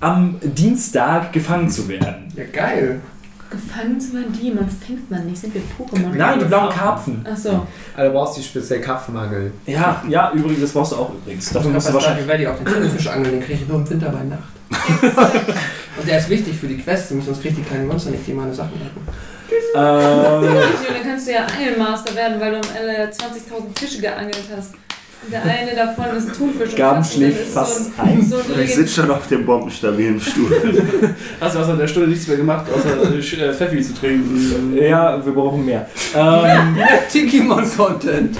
am 0.00 0.38
Dienstag 0.42 1.32
gefangen 1.32 1.70
zu 1.70 1.88
werden. 1.88 2.30
Ja, 2.36 2.44
geil. 2.52 3.00
Gefangen 3.48 4.00
sind 4.00 4.14
wir 4.14 4.24
die, 4.30 4.50
man 4.50 4.68
fängt 4.68 5.10
man 5.10 5.26
nicht. 5.26 5.38
Sind 5.38 5.54
wir 5.54 5.62
Pokémon? 5.78 6.14
Nein, 6.14 6.38
die 6.40 6.44
blauen 6.46 6.70
Karpfen. 6.70 7.24
Achso. 7.24 7.66
Also 7.96 8.10
du 8.10 8.18
brauchst 8.18 8.38
die 8.38 8.42
speziell 8.42 8.80
Karpfenangel. 8.80 9.52
Ja, 9.66 10.02
ja, 10.08 10.32
übrigens, 10.32 10.60
das 10.60 10.72
brauchst 10.72 10.92
du 10.92 10.96
auch 10.96 11.12
übrigens. 11.14 11.50
Dafür 11.50 11.70
musst 11.70 11.88
du 11.88 11.94
wahrscheinlich 11.94 12.22
Ich 12.22 12.28
werde 12.28 12.50
auch 12.50 12.56
den 12.56 12.66
Tintenfisch 12.66 13.06
angeln, 13.08 13.32
den 13.32 13.42
kriege 13.42 13.60
ich 13.62 13.68
nur 13.68 13.78
im 13.78 13.88
Winter 13.88 14.08
bei 14.08 14.24
Nacht. 14.24 14.61
Und 15.98 16.08
der 16.08 16.18
ist 16.18 16.28
wichtig 16.28 16.56
für 16.58 16.66
die 16.66 16.78
Quest, 16.78 17.10
sonst 17.10 17.40
kriege 17.40 17.48
ich 17.50 17.54
die 17.56 17.62
kleinen 17.62 17.86
Monster 17.86 18.10
nicht, 18.10 18.26
die 18.26 18.32
meine 18.32 18.54
Sachen 18.54 18.72
hätten. 18.78 19.00
Ähm, 19.74 19.80
Dann 20.44 21.02
kannst 21.04 21.28
du 21.28 21.32
ja 21.32 21.44
Angelmaster 21.44 22.14
werden, 22.14 22.40
weil 22.40 22.52
du 22.52 22.56
am 22.56 22.76
Ende 22.76 23.10
20.000 23.10 23.78
Fische 23.78 24.00
geangelt 24.00 24.44
hast. 24.56 24.74
Und 25.24 25.32
der 25.32 25.44
eine 25.44 25.74
davon 25.76 26.16
ist 26.16 26.28
ein 26.28 26.32
Thunfisch. 26.32 26.74
Gaben 26.74 27.04
schläft 27.04 27.52
fast 27.52 27.84
so 27.84 28.02
ein. 28.02 28.22
So 28.22 28.36
ein 28.38 28.60
Ich 28.64 28.74
sitze 28.74 29.02
schon 29.02 29.10
auf 29.10 29.28
dem 29.28 29.46
bombenstabilen 29.46 30.20
Stuhl. 30.20 30.50
Hast 31.40 31.54
du 31.54 31.60
außer 31.60 31.76
der 31.76 31.86
Stunde 31.86 32.08
nichts 32.08 32.26
mehr 32.26 32.38
gemacht, 32.38 32.66
außer 32.74 33.14
äh, 33.14 33.54
Pfeffi 33.54 33.82
zu 33.82 33.94
trinken? 33.94 34.76
ja, 34.76 35.24
wir 35.24 35.32
brauchen 35.32 35.64
mehr. 35.64 35.86
Ähm, 36.16 36.76
Digimon-Content. 37.14 38.36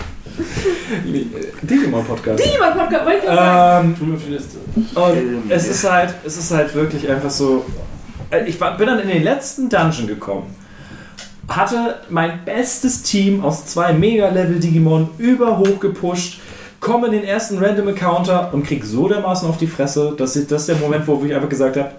Digimon-Podcast. 1.63 2.43
Niemand 2.45 2.77
Podcast, 2.77 3.05
wollte 3.07 3.19
ich 3.19 3.25
sagen. 3.25 3.97
Ähm, 4.01 4.09
mir 4.09 4.15
auf 4.17 4.23
die 4.27 4.33
Liste. 4.33 4.59
und 4.95 5.51
es 5.51 5.69
ist 5.69 5.91
halt, 5.91 6.15
es 6.25 6.37
ist 6.37 6.51
halt 6.51 6.75
wirklich 6.75 7.09
einfach 7.09 7.31
so. 7.31 7.65
äh, 8.31 8.45
Ich 8.47 8.61
war, 8.61 8.77
bin 8.77 8.87
dann 8.87 9.01
in 9.01 9.09
den 9.09 9.23
letzten 9.23 9.69
Dungeon 9.69 10.07
gekommen. 10.07 10.55
Hatte 11.49 11.97
mein 12.09 12.45
bestes 12.45 13.03
Team 13.03 13.45
aus 13.45 13.67
zwei 13.67 13.93
Mega-Level-Digimon 13.93 15.11
überhoch 15.19 15.81
gepusht. 15.81 16.41
Komme 16.81 17.07
in 17.09 17.13
den 17.13 17.25
ersten 17.25 17.59
Random 17.59 17.89
Encounter 17.89 18.51
und 18.53 18.65
krieg 18.67 18.85
so 18.85 19.09
dermaßen 19.09 19.49
auf 19.49 19.57
die 19.57 19.67
Fresse, 19.67 20.15
dass 20.17 20.35
ich, 20.37 20.47
das 20.49 20.63
ist 20.63 20.69
der 20.69 20.77
Moment, 20.77 21.07
wo 21.07 21.23
ich 21.25 21.35
einfach 21.35 21.49
gesagt 21.49 21.77
habe: 21.77 21.93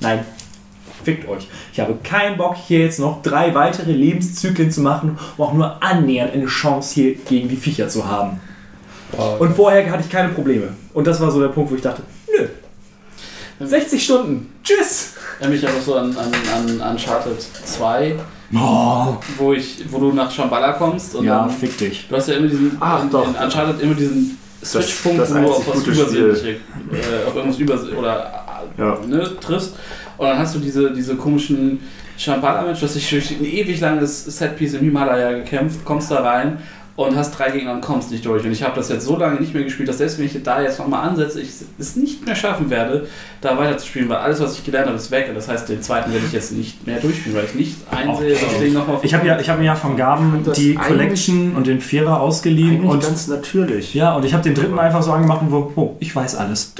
Nein, 0.00 0.20
fickt 1.04 1.28
euch. 1.28 1.46
Ich 1.72 1.80
habe 1.80 1.94
keinen 2.02 2.36
Bock, 2.36 2.56
hier 2.56 2.80
jetzt 2.80 2.98
noch 2.98 3.22
drei 3.22 3.54
weitere 3.54 3.92
Lebenszyklen 3.92 4.70
zu 4.70 4.80
machen, 4.80 5.18
um 5.36 5.44
auch 5.44 5.52
nur 5.52 5.82
annähernd 5.82 6.32
eine 6.34 6.46
Chance 6.46 6.94
hier 6.94 7.14
gegen 7.14 7.48
die 7.48 7.56
Viecher 7.56 7.88
zu 7.88 8.08
haben. 8.08 8.40
Und 9.38 9.54
vorher 9.54 9.88
hatte 9.90 10.02
ich 10.04 10.10
keine 10.10 10.30
Probleme. 10.30 10.68
Und 10.92 11.06
das 11.06 11.20
war 11.20 11.30
so 11.30 11.40
der 11.40 11.48
Punkt, 11.48 11.70
wo 11.70 11.76
ich 11.76 11.82
dachte, 11.82 12.02
nö. 12.36 12.46
60 13.60 14.02
Stunden. 14.02 14.52
Tschüss. 14.64 15.12
Erinnere 15.38 15.56
mich 15.60 15.68
aber 15.68 15.80
so 15.80 15.94
an, 15.96 16.16
an, 16.16 16.80
an 16.80 16.92
Uncharted 16.92 17.40
2, 17.64 18.16
Oh. 18.56 19.16
wo, 19.36 19.52
ich, 19.52 19.84
wo 19.90 19.98
du 19.98 20.12
nach 20.12 20.30
Shambhala 20.30 20.72
kommst 20.74 21.14
und 21.16 21.24
Ja, 21.24 21.40
dann, 21.40 21.50
fick 21.50 21.76
dich. 21.76 22.06
du 22.08 22.16
hast 22.16 22.28
ja 22.28 22.34
immer 22.36 22.46
diesen, 22.48 22.76
Ach, 22.78 23.02
in, 23.02 23.10
doch. 23.10 23.26
in 23.28 23.34
Uncharted 23.34 23.80
immer 23.80 23.94
diesen 23.94 24.38
Switchpunkt, 24.62 25.28
wo 25.30 25.34
du 25.34 25.50
auf 25.50 25.66
was 25.68 25.84
gute 25.84 25.90
Übersinnliche, 25.90 26.48
äh, 26.50 26.56
auf 27.26 27.34
irgendwas 27.34 27.58
Übersinnliches 27.58 27.98
oder 27.98 28.44
Ja. 28.78 28.98
ne, 29.06 29.30
triffst. 29.40 29.74
Und 30.16 30.28
dann 30.28 30.38
hast 30.38 30.54
du 30.54 30.58
diese, 30.58 30.92
diese 30.92 31.16
komischen 31.16 31.80
Shambhala-Mensch, 32.16 32.80
du 32.80 32.86
hast 32.86 32.94
durch 32.94 33.30
ein 33.30 33.44
ewig 33.44 33.80
langes 33.80 34.24
Setpiece 34.24 34.74
im 34.74 34.84
Himalaya 34.84 35.32
gekämpft, 35.32 35.84
kommst 35.84 36.10
da 36.10 36.22
rein 36.22 36.58
und 36.96 37.16
hast 37.16 37.36
drei 37.36 37.50
Gegner 37.50 37.72
und 37.72 37.80
kommst 37.80 38.12
nicht 38.12 38.24
durch. 38.24 38.44
Und 38.44 38.52
ich 38.52 38.62
habe 38.62 38.76
das 38.76 38.88
jetzt 38.88 39.04
so 39.04 39.16
lange 39.16 39.40
nicht 39.40 39.52
mehr 39.52 39.64
gespielt, 39.64 39.88
dass 39.88 39.98
selbst 39.98 40.18
wenn 40.18 40.26
ich 40.26 40.42
da 40.42 40.62
jetzt 40.62 40.78
nochmal 40.78 41.08
ansetze, 41.08 41.40
ich 41.40 41.50
es 41.78 41.96
nicht 41.96 42.24
mehr 42.24 42.36
schaffen 42.36 42.70
werde, 42.70 43.08
da 43.40 43.58
weiterzuspielen, 43.58 44.08
weil 44.08 44.18
alles, 44.18 44.40
was 44.40 44.56
ich 44.56 44.64
gelernt 44.64 44.86
habe, 44.86 44.96
ist 44.96 45.10
weg. 45.10 45.26
Und 45.28 45.34
das 45.34 45.48
heißt, 45.48 45.68
den 45.68 45.82
zweiten 45.82 46.12
werde 46.12 46.24
ich 46.26 46.32
jetzt 46.32 46.52
nicht 46.52 46.86
mehr 46.86 47.00
durchspielen, 47.00 47.36
weil 47.36 47.46
ich 47.46 47.54
nicht 47.54 47.76
einsehe, 47.90 48.34
das 48.34 48.58
Ding 48.60 48.72
nochmal 48.74 48.98
Ich 49.02 49.12
habe 49.12 49.26
ja, 49.26 49.40
ich 49.40 49.50
hab 49.50 49.58
mir 49.58 49.64
ja 49.64 49.74
von 49.74 49.96
Gaben 49.96 50.44
die 50.56 50.74
Collection 50.74 51.56
und 51.56 51.66
den 51.66 51.80
Vierer 51.80 52.20
ausgeliehen. 52.20 52.84
Und, 52.84 53.02
ganz 53.02 53.26
natürlich. 53.26 53.92
ja, 53.94 54.14
und 54.14 54.24
ich 54.24 54.32
habe 54.32 54.44
den 54.44 54.54
dritten 54.54 54.78
einfach 54.78 55.02
so 55.02 55.10
angemacht 55.10 55.42
und 55.42 55.50
wo, 55.50 55.72
oh, 55.74 55.96
ich 55.98 56.14
weiß 56.14 56.36
alles. 56.36 56.74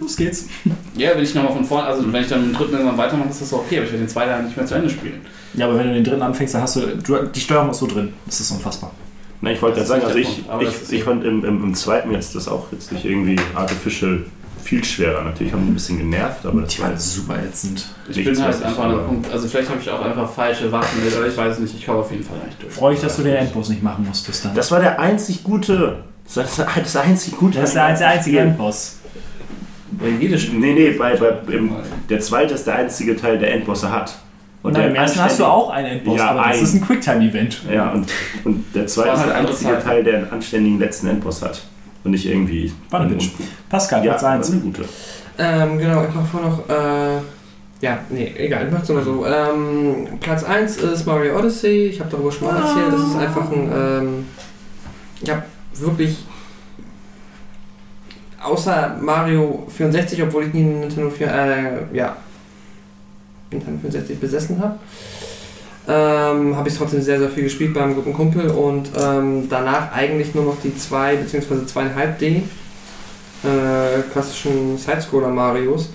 Los 0.00 0.16
geht's. 0.16 0.46
Ja, 0.94 1.12
wenn 1.14 1.22
ich 1.22 1.34
nochmal 1.34 1.54
von 1.54 1.64
vorne, 1.64 1.86
also 1.86 2.12
wenn 2.12 2.22
ich 2.22 2.28
dann 2.28 2.42
mit 2.42 2.50
dem 2.50 2.58
dritten 2.58 2.74
irgendwann 2.74 2.98
weitermache, 2.98 3.30
ist 3.30 3.40
das 3.40 3.52
okay, 3.54 3.78
aber 3.78 3.86
ich 3.86 3.92
werde 3.92 4.04
den 4.04 4.08
zweiten 4.08 4.44
nicht 4.44 4.56
mehr 4.56 4.66
zu 4.66 4.74
Ende 4.74 4.90
spielen. 4.90 5.22
Ja, 5.54 5.66
aber 5.66 5.78
wenn 5.78 5.88
du 5.88 5.94
den 5.94 6.04
dritten 6.04 6.20
anfängst, 6.20 6.54
dann 6.54 6.60
hast 6.60 6.76
du, 6.76 6.80
du 7.02 7.22
die 7.34 7.40
Steuerung 7.40 7.70
ist 7.70 7.78
so 7.78 7.86
drin. 7.86 8.12
Das 8.26 8.40
ist 8.40 8.50
unfassbar. 8.50 8.92
Na, 9.42 9.50
ich 9.50 9.60
wollte 9.60 9.76
gerade 9.76 9.88
sagen, 9.88 10.04
also 10.04 10.16
ich, 10.16 10.46
Punkt, 10.46 10.62
ich, 10.62 10.92
ich 10.92 11.04
fand 11.04 11.24
im, 11.24 11.44
im, 11.44 11.64
im 11.64 11.74
zweiten 11.74 12.12
jetzt 12.12 12.36
das 12.36 12.46
auch 12.46 12.70
jetzt 12.70 12.92
nicht 12.92 13.04
irgendwie 13.04 13.36
artificial 13.54 14.20
viel 14.62 14.84
schwerer. 14.84 15.24
Natürlich 15.24 15.52
haben 15.52 15.64
die 15.64 15.72
ein 15.72 15.74
bisschen 15.74 15.98
genervt, 15.98 16.46
aber 16.46 16.60
das 16.62 16.74
Die 16.74 16.82
waren 16.82 16.96
super 16.96 17.42
ätzend. 17.42 17.84
Ich 18.08 18.16
Nichts, 18.16 18.38
bin 18.38 18.42
halt 18.44 18.62
einfach 18.62 18.84
an 18.84 18.90
einem 18.92 19.04
Punkt, 19.04 19.32
also 19.32 19.48
vielleicht 19.48 19.68
habe 19.68 19.80
ich 19.80 19.90
auch 19.90 20.00
einfach 20.00 20.30
falsche 20.30 20.70
Waffen 20.70 21.04
mit, 21.04 21.16
oder 21.16 21.26
ich 21.26 21.36
weiß 21.36 21.54
es 21.54 21.58
nicht, 21.58 21.74
ich 21.74 21.84
komme 21.84 21.98
auf 21.98 22.12
jeden 22.12 22.22
Fall 22.22 22.38
nicht 22.46 22.62
durch. 22.62 22.72
Freue 22.72 22.94
ich, 22.94 23.00
dass 23.00 23.16
du 23.16 23.24
den 23.24 23.34
Endboss 23.34 23.68
nicht 23.68 23.82
machen 23.82 24.06
musstest 24.06 24.44
dann. 24.44 24.54
Das 24.54 24.70
war 24.70 24.78
der 24.78 25.00
einzig 25.00 25.42
gute. 25.42 26.04
Das 26.24 26.36
war 26.36 26.44
das 26.76 26.96
einzig 26.96 27.36
gute. 27.36 27.58
Das 27.58 27.70
ist 27.70 27.74
der 27.74 27.86
einzige, 27.86 28.08
einzige 28.08 28.38
Endboss. 28.38 28.98
Weil 29.90 30.12
jedes 30.20 30.42
Spiel. 30.42 30.60
Nee, 30.60 30.72
nee, 30.74 30.90
bei, 30.92 31.16
bei, 31.16 31.32
im, 31.52 31.72
der 32.08 32.20
zweite 32.20 32.54
ist 32.54 32.64
der 32.66 32.76
einzige 32.76 33.16
Teil, 33.16 33.40
der 33.40 33.52
Endbosse 33.52 33.90
hat. 33.90 34.16
Und 34.62 34.76
der 34.76 34.88
im 34.90 34.94
ersten 34.94 35.20
hast 35.20 35.40
du 35.40 35.44
auch 35.44 35.70
einen 35.70 35.86
Endboss, 35.88 36.18
Ja, 36.18 36.30
aber 36.30 36.42
das 36.48 36.58
ein. 36.58 36.62
ist 36.64 36.74
ein 36.74 36.80
Quicktime-Event. 36.86 37.62
Ja, 37.72 37.90
und, 37.90 38.06
und 38.44 38.64
der 38.74 38.86
zweite 38.86 39.10
Das 39.10 39.20
ist 39.20 39.26
der 39.26 39.34
halt 39.36 39.48
einzige. 39.48 39.78
Teil, 39.80 40.04
der 40.04 40.16
einen 40.18 40.30
anständigen 40.30 40.78
letzten 40.78 41.08
Endboss 41.08 41.42
hat. 41.42 41.62
Und 42.04 42.12
nicht 42.12 42.26
irgendwie. 42.26 42.72
War 42.90 43.00
eine 43.00 43.10
Bitch. 43.10 43.30
Pascal, 43.68 44.04
Ja, 44.04 44.12
Platz 44.12 44.22
das 44.22 44.30
1. 44.30 44.46
ist 44.48 44.52
eine 44.54 44.62
gute. 44.62 44.84
Ähm, 45.38 45.78
genau, 45.78 46.04
ich 46.04 46.14
mach 46.14 46.26
vor 46.26 46.40
noch. 46.42 46.68
Äh, 46.68 47.20
ja, 47.80 47.98
nee, 48.10 48.32
egal, 48.36 48.66
ich 48.66 48.72
mach's 48.72 48.88
nur 48.88 49.02
so. 49.02 49.26
Ähm, 49.26 50.06
Platz 50.20 50.44
1 50.44 50.76
ist 50.76 51.06
Mario 51.06 51.36
Odyssey. 51.38 51.86
Ich 51.86 51.98
habe 52.00 52.10
darüber 52.10 52.30
schon 52.30 52.46
mal 52.48 52.56
erzählt. 52.56 52.92
Das 52.92 53.00
ist 53.00 53.16
einfach 53.16 53.50
ein. 53.50 53.72
Ähm, 53.74 54.26
ich 55.20 55.30
habe 55.30 55.42
wirklich. 55.74 56.18
Außer 58.42 58.96
Mario 59.00 59.66
64, 59.68 60.20
obwohl 60.24 60.44
ich 60.46 60.52
nie 60.54 60.62
einen 60.62 60.80
Nintendo 60.80 61.10
4, 61.10 61.26
äh, 61.28 61.96
ja, 61.96 62.16
Nintendo 63.52 63.80
64 63.80 64.18
besessen 64.18 64.60
habe, 64.60 64.78
ähm, 65.88 66.56
habe 66.56 66.68
ich 66.68 66.76
trotzdem 66.76 67.02
sehr, 67.02 67.18
sehr 67.18 67.28
viel 67.28 67.44
gespielt 67.44 67.74
beim 67.74 67.94
guten 67.94 68.12
Kumpel 68.12 68.50
und 68.50 68.90
ähm, 69.00 69.48
danach 69.48 69.92
eigentlich 69.92 70.34
nur 70.34 70.44
noch 70.44 70.56
die 70.62 70.76
2 70.76 71.16
bzw. 71.16 71.54
2,5D 71.66 72.42
äh, 73.44 74.02
klassischen 74.12 74.78
Sidescroller 74.78 75.28
Marios 75.28 75.90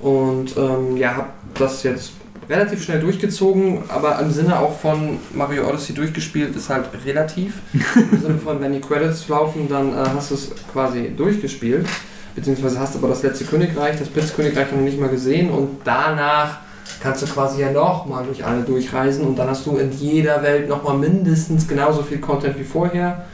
und 0.00 0.56
ähm, 0.56 0.96
ja, 0.96 1.16
habe 1.16 1.28
das 1.54 1.82
jetzt 1.82 2.12
relativ 2.48 2.82
schnell 2.82 3.00
durchgezogen, 3.00 3.84
aber 3.88 4.18
im 4.20 4.30
Sinne 4.30 4.58
auch 4.58 4.78
von 4.78 5.18
Mario 5.34 5.68
Odyssey 5.68 5.94
durchgespielt 5.94 6.56
ist 6.56 6.70
halt 6.70 6.86
relativ. 7.04 7.54
Im 7.94 8.20
Sinne 8.20 8.38
von, 8.38 8.60
wenn 8.60 8.72
die 8.72 8.80
Credits 8.80 9.28
laufen, 9.28 9.68
dann 9.68 9.92
äh, 9.92 10.06
hast 10.14 10.30
du 10.30 10.34
es 10.34 10.50
quasi 10.72 11.12
durchgespielt, 11.14 11.86
beziehungsweise 12.34 12.80
hast 12.80 12.96
aber 12.96 13.08
das 13.08 13.22
letzte 13.22 13.44
Königreich, 13.44 13.98
das 13.98 14.08
Blitzkönigreich 14.08 14.72
noch 14.72 14.80
nicht 14.80 14.98
mal 14.98 15.10
gesehen 15.10 15.50
und 15.50 15.80
danach 15.84 16.58
kannst 17.02 17.22
du 17.22 17.26
quasi 17.26 17.60
ja 17.60 17.70
nochmal 17.70 18.24
durch 18.24 18.44
alle 18.44 18.62
durchreisen 18.62 19.26
und 19.26 19.38
dann 19.38 19.48
hast 19.48 19.66
du 19.66 19.76
in 19.76 19.92
jeder 19.92 20.42
Welt 20.42 20.68
nochmal 20.68 20.96
mindestens 20.96 21.68
genauso 21.68 22.02
viel 22.02 22.18
Content 22.18 22.58
wie 22.58 22.64
vorher. 22.64 23.24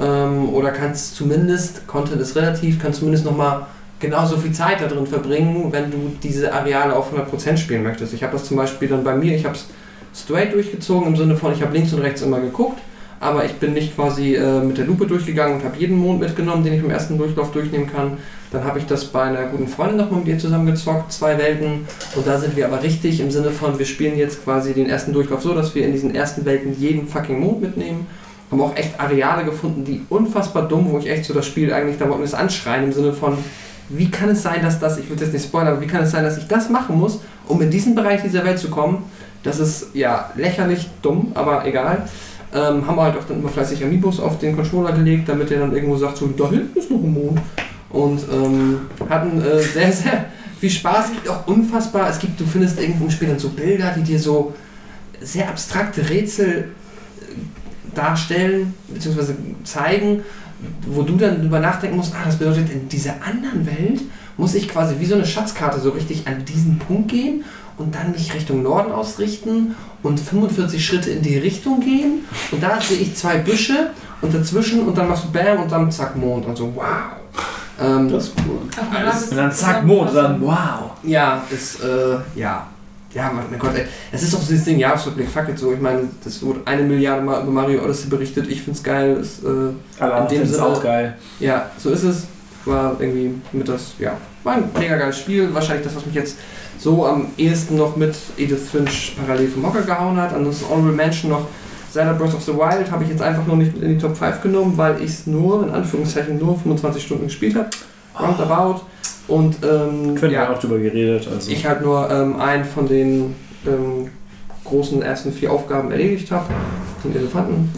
Ähm, 0.00 0.48
oder 0.50 0.70
kannst 0.70 1.16
zumindest, 1.16 1.86
Content 1.86 2.20
ist 2.20 2.36
relativ, 2.36 2.80
kannst 2.80 3.00
zumindest 3.00 3.24
nochmal 3.24 3.66
genauso 4.00 4.36
viel 4.36 4.52
Zeit 4.52 4.80
da 4.80 4.86
drin 4.86 5.06
verbringen, 5.06 5.72
wenn 5.72 5.90
du 5.90 6.12
diese 6.22 6.52
Areale 6.52 6.94
auf 6.94 7.12
100% 7.12 7.56
spielen 7.56 7.82
möchtest. 7.82 8.12
Ich 8.14 8.22
habe 8.22 8.32
das 8.32 8.44
zum 8.44 8.56
Beispiel 8.56 8.88
dann 8.88 9.02
bei 9.02 9.14
mir, 9.14 9.34
ich 9.34 9.44
habe 9.44 9.56
es 9.56 9.66
straight 10.14 10.52
durchgezogen, 10.52 11.08
im 11.08 11.16
Sinne 11.16 11.36
von, 11.36 11.52
ich 11.52 11.62
habe 11.62 11.74
links 11.74 11.92
und 11.92 12.00
rechts 12.00 12.22
immer 12.22 12.40
geguckt, 12.40 12.80
aber 13.20 13.44
ich 13.44 13.54
bin 13.54 13.72
nicht 13.72 13.96
quasi 13.96 14.34
äh, 14.34 14.60
mit 14.60 14.78
der 14.78 14.84
Lupe 14.84 15.06
durchgegangen 15.06 15.56
und 15.56 15.64
habe 15.64 15.76
jeden 15.76 15.96
Mond 15.96 16.20
mitgenommen, 16.20 16.62
den 16.62 16.74
ich 16.74 16.80
im 16.80 16.90
ersten 16.90 17.18
Durchlauf 17.18 17.50
durchnehmen 17.50 17.90
kann. 17.90 18.18
Dann 18.50 18.64
habe 18.64 18.78
ich 18.78 18.86
das 18.86 19.06
bei 19.06 19.22
einer 19.22 19.46
guten 19.46 19.68
Freundin 19.68 19.98
nochmal 19.98 20.20
mit 20.20 20.28
ihr 20.28 20.38
zusammengezockt, 20.38 21.12
zwei 21.12 21.36
Welten. 21.36 21.86
Und 22.14 22.26
da 22.26 22.38
sind 22.38 22.56
wir 22.56 22.66
aber 22.66 22.82
richtig 22.82 23.20
im 23.20 23.30
Sinne 23.30 23.50
von, 23.50 23.78
wir 23.78 23.86
spielen 23.86 24.16
jetzt 24.16 24.44
quasi 24.44 24.72
den 24.72 24.88
ersten 24.88 25.12
Durchlauf 25.12 25.42
so, 25.42 25.54
dass 25.54 25.74
wir 25.74 25.84
in 25.84 25.92
diesen 25.92 26.14
ersten 26.14 26.44
Welten 26.44 26.78
jeden 26.78 27.08
fucking 27.08 27.40
Mond 27.40 27.60
mitnehmen. 27.60 28.06
Haben 28.50 28.62
auch 28.62 28.76
echt 28.76 28.98
Areale 28.98 29.44
gefunden, 29.44 29.84
die 29.84 30.02
unfassbar 30.08 30.66
dumm, 30.68 30.90
wo 30.90 30.98
ich 30.98 31.10
echt 31.10 31.24
so 31.24 31.34
das 31.34 31.44
Spiel 31.44 31.72
eigentlich, 31.72 31.98
da 31.98 32.06
wollten 32.06 32.20
wir 32.20 32.26
es 32.26 32.34
anschreien 32.34 32.84
im 32.84 32.92
Sinne 32.92 33.12
von, 33.12 33.36
wie 33.90 34.10
kann 34.10 34.30
es 34.30 34.42
sein, 34.42 34.62
dass 34.62 34.78
das, 34.78 34.98
ich 34.98 35.10
will 35.10 35.18
jetzt 35.18 35.32
nicht 35.32 35.44
spoilern, 35.44 35.74
aber 35.74 35.80
wie 35.80 35.86
kann 35.86 36.02
es 36.02 36.10
sein, 36.10 36.24
dass 36.24 36.38
ich 36.38 36.46
das 36.46 36.70
machen 36.70 36.96
muss, 36.96 37.20
um 37.46 37.60
in 37.60 37.70
diesen 37.70 37.94
Bereich 37.94 38.22
dieser 38.22 38.44
Welt 38.44 38.58
zu 38.58 38.70
kommen? 38.70 39.04
Das 39.42 39.60
ist 39.60 39.88
ja 39.94 40.30
lächerlich 40.36 40.88
dumm, 41.02 41.32
aber 41.34 41.66
egal. 41.66 42.08
Ähm, 42.54 42.86
haben 42.86 42.96
wir 42.96 43.02
halt 43.02 43.18
auch 43.18 43.24
dann 43.24 43.40
immer 43.40 43.50
fleißig 43.50 43.84
Amiibos 43.84 44.20
auf 44.20 44.38
den 44.38 44.56
Controller 44.56 44.92
gelegt, 44.92 45.28
damit 45.28 45.50
er 45.50 45.60
dann 45.60 45.74
irgendwo 45.74 45.96
sagt, 45.96 46.16
so, 46.16 46.26
da 46.28 46.48
hinten 46.48 46.78
ist 46.78 46.90
noch 46.90 46.98
ein 46.98 47.12
Mond. 47.12 47.40
Und 47.90 48.20
ähm, 48.32 48.80
hatten 49.08 49.40
äh, 49.42 49.60
sehr, 49.60 49.92
sehr 49.92 50.26
viel 50.58 50.70
Spaß. 50.70 51.06
Es 51.06 51.12
gibt 51.12 51.28
auch 51.28 51.46
unfassbar, 51.46 52.08
es 52.08 52.18
gibt, 52.18 52.40
du 52.40 52.44
findest 52.44 52.80
irgendwo 52.80 53.04
im 53.04 53.10
Spiel 53.10 53.28
dann 53.28 53.38
so 53.38 53.50
Bilder, 53.50 53.94
die 53.96 54.02
dir 54.02 54.18
so 54.18 54.54
sehr 55.20 55.48
abstrakte 55.48 56.08
Rätsel 56.08 56.48
äh, 57.20 57.94
darstellen, 57.94 58.74
beziehungsweise 58.88 59.36
zeigen, 59.64 60.22
wo 60.86 61.02
du 61.02 61.16
dann 61.16 61.42
drüber 61.42 61.60
nachdenken 61.60 61.96
musst, 61.96 62.14
ah, 62.14 62.24
das 62.24 62.36
bedeutet, 62.36 62.70
in 62.70 62.88
dieser 62.88 63.14
anderen 63.22 63.66
Welt 63.66 64.00
muss 64.36 64.54
ich 64.54 64.68
quasi 64.68 64.96
wie 64.98 65.06
so 65.06 65.14
eine 65.14 65.26
Schatzkarte 65.26 65.80
so 65.80 65.90
richtig 65.90 66.26
an 66.26 66.44
diesen 66.44 66.78
Punkt 66.78 67.10
gehen 67.10 67.44
und 67.78 67.94
dann 67.94 68.12
mich 68.12 68.34
Richtung 68.34 68.62
Norden 68.62 68.92
ausrichten 68.92 69.74
und 70.02 70.18
45 70.20 70.84
Schritte 70.84 71.10
in 71.10 71.22
die 71.22 71.38
Richtung 71.38 71.80
gehen 71.80 72.24
und 72.50 72.62
da 72.62 72.80
sehe 72.80 72.98
ich 72.98 73.14
zwei 73.16 73.38
Büsche 73.38 73.90
und 74.20 74.34
dazwischen 74.34 74.86
und 74.86 74.96
dann 74.98 75.08
machst 75.08 75.24
du 75.24 75.30
Bam 75.32 75.62
und 75.62 75.70
dann 75.72 75.90
zack 75.90 76.16
Mond 76.16 76.46
und 76.46 76.56
so 76.56 76.72
wow. 76.74 76.84
Ähm, 77.80 78.10
Das 78.10 78.24
ist 78.24 78.32
cool. 78.48 78.58
Ach, 78.76 79.30
Und 79.30 79.36
dann 79.36 79.52
zack, 79.52 79.84
Mond, 79.84 80.08
und 80.10 80.14
dann 80.16 80.40
wow. 80.40 80.90
ja, 81.04 81.42
ist, 81.50 81.80
äh, 81.82 82.16
ja. 82.34 82.66
Ja, 83.14 83.32
mein 83.32 83.58
Gott, 83.58 83.74
ey. 83.74 83.86
Es 84.12 84.22
ist 84.22 84.34
doch 84.34 84.40
so 84.40 84.48
dieses 84.48 84.64
Ding, 84.66 84.78
Jahresrückblick, 84.78 85.28
fuck 85.30 85.48
it 85.48 85.58
so. 85.58 85.72
Ich 85.72 85.80
meine, 85.80 86.02
das 86.22 86.42
wurde 86.42 86.60
eine 86.66 86.82
Milliarde 86.82 87.22
Mal 87.22 87.42
über 87.42 87.50
Mario 87.50 87.82
Odyssey 87.82 88.08
berichtet. 88.08 88.46
Ich 88.50 88.60
find's 88.62 88.82
geil. 88.82 89.16
Es, 89.20 89.42
äh, 89.42 89.46
Alle 89.46 89.62
In 89.62 89.72
dem 89.98 90.12
anderen 90.12 90.42
ist 90.42 90.50
Sinne- 90.50 90.62
auch 90.66 90.82
geil. 90.82 91.16
ja, 91.40 91.70
so 91.78 91.88
ist 91.90 92.02
es. 92.02 92.24
War 92.66 92.96
irgendwie 93.00 93.34
mit 93.52 93.66
das, 93.66 93.92
ja, 93.98 94.12
war 94.44 94.54
ein 94.56 94.64
mega 94.78 94.96
geiles 94.96 95.18
Spiel. 95.20 95.48
Wahrscheinlich 95.54 95.86
das, 95.86 95.96
was 95.96 96.04
mich 96.04 96.14
jetzt 96.16 96.36
so 96.78 97.04
am 97.06 97.26
ehesten 97.36 97.76
noch 97.76 97.96
mit 97.96 98.14
Edith 98.36 98.70
Finch 98.70 99.16
parallel 99.16 99.48
vom 99.48 99.66
Hocker 99.66 99.82
gehauen 99.82 100.16
hat. 100.16 100.32
Ansonsten 100.32 100.66
Honorable 100.70 100.92
Mention 100.92 101.30
noch 101.30 101.46
Zelda 101.90 102.12
Breath 102.12 102.34
of 102.34 102.42
the 102.42 102.52
Wild 102.52 102.90
habe 102.90 103.04
ich 103.04 103.10
jetzt 103.10 103.22
einfach 103.22 103.46
nur 103.46 103.56
nicht 103.56 103.76
in 103.76 103.88
die 103.88 103.98
Top 103.98 104.16
5 104.16 104.42
genommen, 104.42 104.74
weil 104.76 105.02
ich 105.02 105.10
es 105.10 105.26
nur, 105.26 105.66
in 105.66 105.70
Anführungszeichen, 105.70 106.38
nur 106.38 106.58
25 106.58 107.02
Stunden 107.02 107.24
gespielt 107.24 107.56
habe. 107.56 107.70
Roundabout. 108.18 108.82
Und 109.26 109.56
ähm, 109.62 110.14
Können 110.14 110.32
ja, 110.32 110.48
wir 110.48 110.50
auch 110.50 110.58
drüber 110.58 110.78
geredet. 110.78 111.28
Also. 111.32 111.50
ich 111.50 111.66
halt 111.66 111.82
nur 111.82 112.10
ähm, 112.10 112.40
einen 112.40 112.64
von 112.64 112.88
den 112.88 113.34
ähm, 113.66 114.10
großen 114.64 115.02
ersten 115.02 115.32
vier 115.32 115.52
Aufgaben 115.52 115.90
erledigt 115.90 116.30
habe. 116.30 116.46
Den 117.04 117.14
Elefanten, 117.14 117.72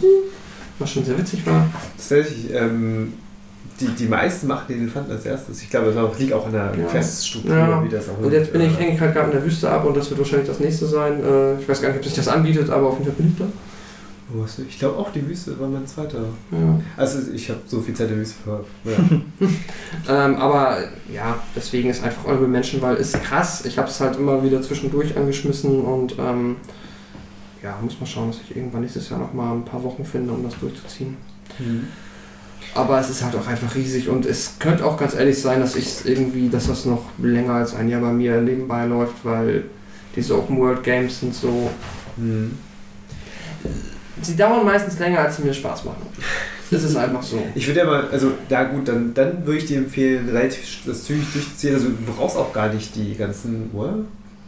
was 0.79 0.91
schon 0.91 1.03
sehr 1.03 1.17
witzig 1.17 1.45
war. 1.45 1.67
Tatsächlich, 1.97 2.53
ähm, 2.53 3.13
die, 3.81 3.87
die 3.87 4.05
meisten 4.07 4.47
machen 4.47 4.65
den 4.69 4.81
Elefanten 4.81 5.11
als 5.11 5.25
erstes. 5.25 5.61
Ich 5.61 5.69
glaube, 5.69 5.91
das 5.91 6.19
liegt 6.19 6.33
auch 6.33 6.45
an 6.45 6.53
der 6.53 6.73
Ja. 6.77 6.85
Queststruktur, 6.87 7.55
Ja. 7.55 7.83
wie 7.83 7.89
das 7.89 8.07
auch 8.09 8.17
Und 8.23 8.31
jetzt 8.31 8.51
bin 8.53 8.61
ich, 8.61 8.71
äh, 8.73 8.75
hänge 8.75 8.93
ich 8.95 9.01
halt 9.01 9.13
gerade 9.13 9.27
in 9.27 9.33
der 9.37 9.43
Wüste 9.45 9.69
ab 9.69 9.85
und 9.85 9.97
das 9.97 10.09
wird 10.09 10.19
wahrscheinlich 10.19 10.47
das 10.47 10.59
nächste 10.59 10.85
sein. 10.85 11.19
Äh, 11.23 11.59
ich 11.59 11.67
weiß 11.67 11.81
gar 11.81 11.89
nicht, 11.89 11.97
ob 11.97 12.03
sich 12.05 12.13
das 12.13 12.27
anbietet, 12.27 12.69
aber 12.69 12.87
auf 12.87 12.93
jeden 12.99 13.05
Fall 13.05 13.15
bin 13.15 13.27
ich 13.33 13.37
da. 13.37 13.45
du- 13.45 14.63
Ich 14.69 14.79
glaube 14.79 14.97
auch 14.97 15.11
die 15.11 15.27
Wüste 15.27 15.59
war 15.59 15.67
mein 15.67 15.85
zweiter. 15.85 16.19
Ja. 16.51 16.79
Also 16.95 17.19
ich 17.33 17.49
habe 17.49 17.59
so 17.67 17.81
viel 17.81 17.93
Zeit 17.93 18.07
in 18.07 18.13
der 18.13 18.21
Wüste 18.21 18.35
verbracht. 18.43 18.65
Ja. 18.85 19.47
Ähm, 20.25 20.35
aber 20.37 20.77
ja, 21.13 21.37
deswegen 21.55 21.89
ist 21.89 22.01
einfach 22.03 22.23
Honorable 22.23 22.47
Menschen, 22.47 22.81
weil 22.81 22.95
ist 22.95 23.21
krass. 23.23 23.65
Ich 23.65 23.77
habe 23.77 23.89
es 23.89 23.99
halt 23.99 24.15
immer 24.17 24.41
wieder 24.43 24.61
zwischendurch 24.61 25.15
angeschmissen 25.17 25.81
und 25.81 26.15
ähm, 26.17 26.55
ja, 27.61 27.77
muss 27.81 27.99
mal 27.99 28.05
schauen, 28.05 28.31
dass 28.31 28.39
ich 28.41 28.55
irgendwann 28.55 28.81
nächstes 28.81 29.09
Jahr 29.09 29.19
noch 29.19 29.33
mal 29.33 29.51
ein 29.53 29.65
paar 29.65 29.83
Wochen 29.83 30.03
finde, 30.05 30.31
um 30.33 30.43
das 30.43 30.57
durchzuziehen. 30.59 31.17
Aber 32.73 32.99
es 32.99 33.09
ist 33.09 33.23
halt 33.23 33.35
auch 33.35 33.47
einfach 33.47 33.75
riesig 33.75 34.07
und 34.07 34.25
es 34.25 34.53
könnte 34.59 34.85
auch 34.85 34.97
ganz 34.97 35.13
ehrlich 35.13 35.39
sein, 35.39 35.59
dass 35.59 35.75
ich 35.75 36.05
irgendwie, 36.05 36.49
dass 36.49 36.67
das 36.67 36.85
noch 36.85 37.05
länger 37.21 37.53
als 37.55 37.75
ein 37.75 37.89
Jahr 37.89 38.01
bei 38.01 38.11
mir 38.13 38.39
nebenbei 38.41 38.85
läuft, 38.85 39.23
weil 39.23 39.65
diese 40.15 40.37
Open 40.37 40.57
World 40.57 40.83
Games 40.83 41.19
sind 41.19 41.35
so. 41.35 41.69
Hm. 42.17 42.57
Sie 44.21 44.35
dauern 44.35 44.65
meistens 44.65 44.99
länger, 44.99 45.19
als 45.19 45.37
sie 45.37 45.43
mir 45.43 45.53
Spaß 45.53 45.85
machen. 45.85 46.07
Das 46.69 46.83
ist 46.83 46.95
einfach 46.95 47.21
so. 47.21 47.43
Ich 47.53 47.67
würde 47.67 47.81
ja 47.81 47.85
mal, 47.85 48.07
also 48.09 48.31
da 48.47 48.63
gut, 48.63 48.87
dann, 48.87 49.13
dann 49.13 49.45
würde 49.45 49.59
ich 49.59 49.65
dir 49.65 49.77
empfehlen, 49.77 50.29
relativ 50.29 50.85
das 50.85 51.03
zügig 51.03 51.25
durchzuziehen. 51.33 51.73
Also 51.73 51.89
du 51.89 52.13
brauchst 52.15 52.37
auch 52.37 52.53
gar 52.53 52.73
nicht 52.73 52.95
die 52.95 53.15
ganzen, 53.15 53.69
oder? 53.73 53.95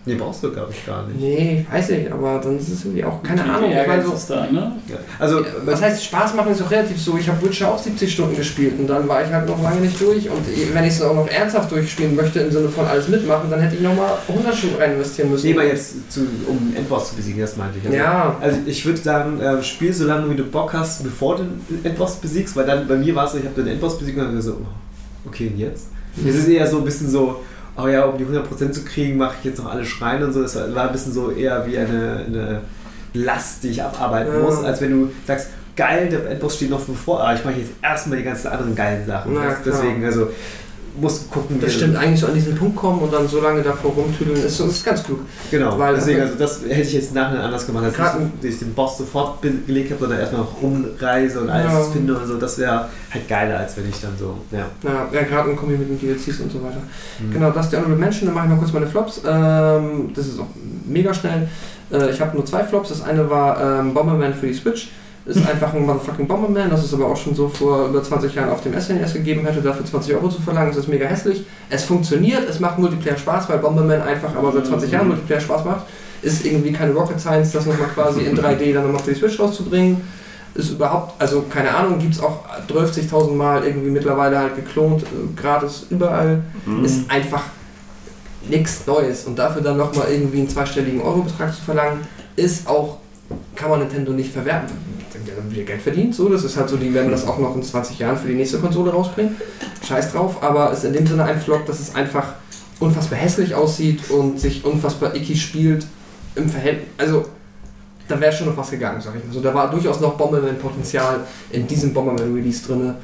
Nee, 0.06 0.16
brauchst 0.16 0.44
du 0.44 0.52
glaube 0.52 0.72
ich 0.72 0.86
gar 0.86 1.08
nicht. 1.08 1.20
Nee, 1.22 1.66
weiß 1.72 1.90
ich, 1.92 2.12
aber 2.12 2.38
dann 2.44 2.58
ist 2.60 2.68
es 2.68 2.84
irgendwie 2.84 3.06
auch, 3.06 3.24
keine 3.24 3.42
Die 3.44 3.50
Ahnung. 3.50 3.72
Ehrgeiz 3.72 4.06
ist 4.14 4.30
da, 4.30 4.48
ne? 4.52 4.74
Ja. 4.90 4.98
Also, 5.18 5.46
was 5.64 5.82
heißt 5.82 6.04
Spaß 6.04 6.34
machen 6.34 6.52
ist 6.52 6.62
auch 6.62 6.70
relativ 6.72 7.02
so. 7.02 7.18
Ich 7.18 7.30
habe 7.30 7.42
Witcher 7.46 7.72
auch 7.72 7.80
70 7.82 8.12
Stunden 8.12 8.36
gespielt 8.36 8.74
und 8.80 8.88
dann 8.88 9.08
war 9.08 9.24
ich 9.24 9.32
halt 9.32 9.48
noch 9.48 9.64
lange 9.64 9.80
nicht 9.80 10.00
durch. 10.02 10.30
Und 10.30 10.42
wenn 10.74 10.84
ich 10.84 10.90
es 10.96 11.02
auch 11.02 11.16
noch 11.16 11.28
ernsthaft 11.30 11.72
durchspielen 11.72 12.16
möchte, 12.18 12.42
im 12.42 12.52
Sinne 12.52 12.68
von 12.68 12.86
alles 12.86 13.08
mitmachen, 13.08 13.50
dann 13.50 13.62
hätte 13.62 13.76
ich 13.76 13.82
nochmal 13.82 14.12
100 14.28 14.54
Stunden 14.54 14.76
rein 14.76 14.92
investieren 14.96 15.32
müssen. 15.32 15.48
nee, 15.48 15.54
mal 15.54 15.66
jetzt, 15.68 16.12
zu, 16.12 16.22
um 16.48 16.74
Endboss 16.76 17.12
zu 17.12 17.16
besiegen, 17.16 17.40
das 17.40 17.56
meinte 17.56 17.78
ich. 17.80 17.86
Also, 17.86 17.98
Ja, 17.98 18.36
Also 18.42 18.58
ich 18.66 18.86
würde 18.86 19.00
sagen, 19.00 19.40
äh, 19.40 19.64
spiel 19.64 19.94
so 19.94 20.06
lange, 20.06 20.30
wie 20.30 20.36
du 20.36 20.44
Bock 20.44 20.74
hast, 20.74 21.04
bevor 21.04 21.38
du 21.38 21.44
den 21.44 21.86
Endboss 21.86 22.18
besiegst, 22.18 22.58
weil 22.58 22.66
dann 22.66 22.88
bei 22.90 22.96
mir 22.96 23.16
war 23.16 23.26
es 23.26 23.32
so, 23.32 23.38
ich 23.38 23.46
habe 23.46 23.56
den 23.62 23.72
Endboss 23.72 23.98
besiegt 23.98 24.18
und 24.18 24.26
dann 24.26 24.42
so, 24.42 24.52
oh, 24.62 25.28
okay, 25.30 25.48
und 25.48 25.58
jetzt? 25.58 25.88
Es 26.28 26.36
ist 26.36 26.48
eher 26.50 26.68
so 26.68 26.78
ein 26.80 26.84
bisschen 26.86 27.10
so, 27.10 27.38
oh 27.78 27.88
ja, 27.88 28.04
um 28.06 28.18
die 28.18 28.26
100% 28.26 28.72
zu 28.72 28.84
kriegen, 28.86 29.18
mache 29.18 29.36
ich 29.40 29.46
jetzt 29.46 29.58
noch 29.64 29.72
alle 29.72 29.86
Schreine 29.86 30.26
und 30.26 30.34
so. 30.34 30.42
Das 30.42 30.56
war 30.56 30.88
ein 30.88 30.92
bisschen 30.92 31.14
so 31.14 31.32
eher 31.32 31.66
wie 31.66 31.78
eine, 31.78 32.24
eine 32.28 32.62
Last, 33.14 33.64
die 33.64 33.70
ich 33.70 33.84
abarbeiten 33.84 34.34
Ja. 34.34 34.40
muss, 34.40 34.64
als 34.64 34.82
wenn 34.82 34.92
du 34.92 35.12
sagst, 35.26 35.50
geil, 35.76 36.10
der 36.10 36.30
Endboss 36.30 36.56
steht 36.56 36.70
noch 36.70 36.82
bevor, 36.82 37.22
aber 37.22 37.34
ich 37.36 37.44
mache 37.46 37.56
jetzt 37.56 37.72
erstmal 37.82 38.18
die 38.20 38.24
ganzen 38.24 38.48
anderen 38.48 38.76
geilen 38.76 39.06
Sachen. 39.06 39.34
Na. 39.34 39.56
Deswegen, 39.66 40.04
also 40.06 40.30
musst 41.00 41.30
gucken, 41.32 41.60
das 41.60 41.74
stimmt. 41.74 41.96
Eigentlich 41.96 42.20
so 42.20 42.28
an 42.28 42.34
diesen 42.36 42.56
Punkt 42.56 42.76
kommen 42.76 43.00
und 43.00 43.12
dann 43.12 43.28
so 43.28 43.42
lange 43.42 43.62
davor 43.62 43.92
rumtüdeln, 43.92 44.44
ist, 44.44 44.60
ist 44.60 44.86
ganz 44.86 45.04
klug. 45.04 45.20
Genau, 45.50 45.78
Weil- 45.80 45.96
deswegen, 45.96 46.22
also 46.22 46.36
das 46.38 46.62
hätte 46.68 46.82
ich 46.82 46.94
jetzt 46.94 47.14
nachher 47.14 47.44
anders 47.44 47.66
gemacht, 47.66 47.86
als 47.86 47.96
Gerade- 47.96 48.20
ich, 48.36 48.42
dass 48.42 48.54
ich 48.54 48.60
den 48.60 48.74
Boss 48.74 48.98
sofort 48.98 49.42
gelegt 49.42 49.92
habe, 49.92 50.00
sondern 50.02 50.20
erstmal 50.20 50.44
rumreise 50.62 51.42
und 51.42 51.50
alles 51.50 51.72
Ja. 51.74 51.84
finde 51.92 52.16
und 52.18 52.28
so. 52.28 52.38
Das 52.38 52.58
wäre 52.60 52.90
halt 53.12 53.28
geiler, 53.28 53.60
als 53.60 53.76
wenn 53.78 53.90
ich 53.90 54.00
dann 54.02 54.12
so, 54.20 54.38
ja. 54.52 54.66
Ja, 54.84 55.08
ja 55.12 55.22
gerade 55.24 55.50
ein 55.50 55.56
Kombi 55.56 55.78
mit 55.78 55.90
den 55.90 56.00
DLCs 56.00 56.40
und 56.40 56.52
so 56.52 56.64
weiter. 56.64 56.82
Mhm. 57.20 57.34
Genau, 57.34 57.52
das 57.52 57.66
ist 57.66 57.72
der 57.72 57.80
Honorable 57.80 58.00
Mention. 58.00 58.26
Dann 58.28 58.36
mache 58.36 58.46
ich 58.46 58.52
mal 58.52 58.58
kurz 58.60 58.74
meine 58.74 58.88
Flops. 58.88 59.22
Ähm, 59.28 60.12
das 60.16 60.28
ist 60.28 60.40
auch 60.40 60.48
mega 60.86 61.14
schnell. 61.14 61.48
Äh, 61.92 62.12
ich 62.12 62.22
habe 62.22 62.36
nur 62.36 62.46
zwei 62.46 62.64
Flops. 62.64 62.90
Das 62.90 63.02
eine 63.02 63.30
war 63.30 63.80
ähm, 63.80 63.94
Bomberman 63.94 64.34
für 64.34 64.48
die 64.48 64.54
Switch. 64.54 64.90
Ist 65.26 65.38
einfach 65.48 65.74
ein 65.74 65.86
motherfucking 65.86 66.28
Bomberman, 66.28 66.70
das 66.70 66.84
es 66.84 66.94
aber 66.94 67.06
auch 67.08 67.16
schon 67.16 67.34
so 67.34 67.48
vor 67.48 67.88
über 67.88 68.04
20 68.04 68.36
Jahren 68.36 68.50
auf 68.50 68.60
dem 68.62 68.78
SNES 68.78 69.14
gegeben 69.14 69.46
hätte, 69.46 69.62
dafür 69.62 69.86
20 69.86 70.16
Euro 70.16 70.28
zu 70.28 70.42
verlangen. 70.42 70.70
Das 70.70 70.80
ist 70.80 70.90
mega 70.90 71.06
hässlich. 71.06 71.46
Es 71.70 71.86
funktioniert, 71.86 72.48
es 72.50 72.60
macht 72.60 72.78
Multiplayer 72.78 73.18
Spaß, 73.18 73.48
weil 73.48 73.60
Bomberman 73.60 74.02
einfach 74.02 74.36
aber 74.36 74.52
seit 74.52 74.66
20 74.68 74.92
Jahren 74.92 75.08
Multiplayer 75.08 75.40
Spaß 75.40 75.64
macht. 75.64 75.86
Ist 76.22 76.46
irgendwie 76.46 76.74
keine 76.74 76.92
Rocket 76.94 77.20
Science, 77.22 77.52
das 77.54 77.66
nochmal 77.66 77.88
quasi 77.94 78.22
in 78.22 78.38
3D 78.38 78.74
dann 78.74 78.84
nochmal 78.84 79.02
für 79.02 79.12
die 79.14 79.20
Switch 79.20 79.40
rauszubringen. 79.40 80.02
Ist 80.56 80.72
überhaupt, 80.72 81.20
also 81.20 81.44
keine 81.50 81.74
Ahnung, 81.74 82.00
gibt 82.00 82.14
es 82.16 82.22
auch 82.22 82.40
12.000 82.68 83.34
Mal 83.34 83.64
irgendwie 83.66 83.90
mittlerweile 83.90 84.38
halt 84.38 84.56
geklont, 84.56 85.04
äh, 85.04 85.06
gratis 85.42 85.86
überall 85.90 86.42
Mhm. 86.66 86.84
ist 86.86 87.10
einfach 87.10 87.44
nichts 88.50 88.86
Neues. 88.86 89.24
Und 89.26 89.40
dafür 89.40 89.62
dann 89.62 89.78
nochmal 89.78 90.08
irgendwie 90.12 90.40
einen 90.40 90.50
zweistelligen 90.50 91.02
Eurobetrag 91.02 91.56
zu 91.56 91.62
verlangen, 91.62 92.00
ist 92.36 92.68
auch, 92.68 92.98
kann 93.56 93.70
man 93.70 93.80
Nintendo 93.80 94.12
nicht 94.12 94.32
verwerten. 94.32 94.76
Die 95.26 95.32
haben 95.32 95.52
wieder 95.52 95.64
Geld 95.64 95.82
verdient, 95.82 96.16
so, 96.16 96.28
das 96.28 96.44
ist 96.44 96.58
halt 96.58 96.70
so, 96.70 96.76
die 96.76 96.94
werden 96.94 97.12
das 97.12 97.28
auch 97.28 97.38
noch 97.38 97.56
in 97.56 97.64
20 97.64 98.00
Jahren 98.00 98.18
für 98.18 98.28
die 98.28 98.34
nächste 98.34 98.60
Konsole 98.60 98.92
rausbringen. 98.92 99.36
Scheiß 99.88 100.12
drauf, 100.12 100.42
aber 100.42 100.72
ist 100.72 100.84
in 100.84 100.94
dem 100.94 101.08
Sinne 101.08 101.24
ein 101.24 101.40
Vlog, 101.40 101.66
dass 101.66 101.80
es 101.80 101.96
einfach 101.96 102.34
unfassbar 102.80 103.20
hässlich 103.20 103.56
aussieht 103.56 104.10
und 104.10 104.40
sich 104.40 104.66
unfassbar 104.66 105.16
icky 105.16 105.36
spielt 105.36 105.86
im 106.36 106.50
Verhältnis. 106.50 106.88
Also, 106.98 107.26
da 108.08 108.20
wäre 108.20 108.34
schon 108.34 108.48
noch 108.48 108.58
was 108.58 108.72
gegangen, 108.72 109.02
sag 109.02 109.16
ich 109.16 109.24
mal. 109.24 109.34
So, 109.34 109.40
da 109.40 109.54
war 109.54 109.70
durchaus 109.70 110.00
noch 110.00 110.16
Bomberman-Potenzial 110.18 111.22
in 111.52 111.68
diesem 111.68 111.94
Bomberman-Release 111.94 112.66
drin. 112.66 112.96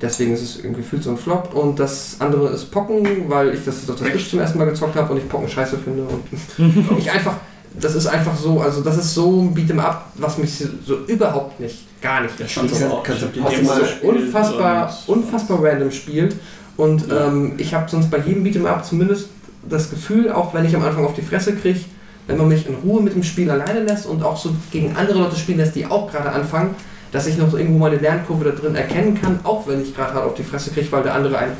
Deswegen 0.00 0.32
ist 0.32 0.42
es 0.42 0.62
gefühlt 0.62 1.02
so 1.02 1.10
ein 1.10 1.18
Flop. 1.18 1.54
Und 1.54 1.78
das 1.78 2.16
andere 2.18 2.48
ist 2.48 2.70
Pocken, 2.70 3.28
weil 3.28 3.54
ich 3.54 3.64
das 3.64 3.88
auf 3.88 3.96
der 3.96 4.08
Switch 4.08 4.30
zum 4.30 4.40
ersten 4.40 4.58
Mal 4.58 4.64
gezockt 4.64 4.96
habe 4.96 5.12
und 5.12 5.18
ich 5.18 5.28
Pocken 5.28 5.48
scheiße 5.48 5.78
finde. 5.78 6.04
Und 6.04 6.98
ich 6.98 7.10
einfach, 7.10 7.36
das 7.80 7.94
ist 7.94 8.06
einfach 8.06 8.36
so, 8.36 8.60
also 8.60 8.80
das 8.82 8.96
ist 8.98 9.14
so 9.14 9.40
ein 9.42 9.54
Beat'em 9.54 9.78
Up, 9.78 10.06
was 10.16 10.38
mich 10.38 10.52
so 10.86 10.96
überhaupt 11.06 11.60
nicht, 11.60 11.86
gar 12.02 12.20
nicht 12.22 12.34
Ich 12.40 12.54
fand 12.54 12.70
das 12.70 12.80
mal- 12.80 13.02
gespielt 13.04 14.02
unfassbar, 14.04 14.92
und- 15.06 15.16
unfassbar 15.18 15.62
random 15.62 15.90
spielt. 15.90 16.36
Und 16.76 17.08
Ja. 17.08 17.26
ähm, 17.26 17.54
ich 17.58 17.74
habe 17.74 17.90
sonst 17.90 18.10
bei 18.10 18.18
jedem 18.18 18.44
Beat'em 18.44 18.66
Up 18.66 18.84
zumindest 18.84 19.28
das 19.68 19.90
Gefühl, 19.90 20.30
auch 20.30 20.54
wenn 20.54 20.64
ich 20.64 20.74
am 20.76 20.82
Anfang 20.84 21.04
auf 21.04 21.14
die 21.14 21.22
Fresse 21.22 21.54
kriege, 21.56 21.80
wenn 22.26 22.36
man 22.36 22.48
mich 22.48 22.66
in 22.68 22.74
Ruhe 22.76 23.02
mit 23.02 23.14
dem 23.14 23.22
Spiel 23.22 23.50
alleine 23.50 23.80
lässt 23.80 24.06
und 24.06 24.22
auch 24.22 24.36
so 24.36 24.50
gegen 24.70 24.94
andere 24.96 25.18
Leute 25.18 25.36
spielen 25.36 25.58
lässt, 25.58 25.74
die 25.74 25.86
auch 25.86 26.10
gerade 26.10 26.30
anfangen, 26.30 26.74
dass 27.10 27.26
ich 27.26 27.38
noch 27.38 27.50
so 27.50 27.56
irgendwo 27.56 27.78
meine 27.78 27.96
Lernkurve 27.96 28.44
da 28.44 28.50
drin 28.50 28.74
erkennen 28.74 29.18
kann, 29.20 29.40
auch 29.44 29.66
wenn 29.66 29.80
ich 29.82 29.94
gerade 29.96 30.12
hart 30.14 30.24
auf 30.26 30.34
die 30.34 30.42
Fresse 30.42 30.70
kriege, 30.70 30.86
weil 30.92 31.02
der 31.02 31.14
andere 31.14 31.38
ein 31.38 31.50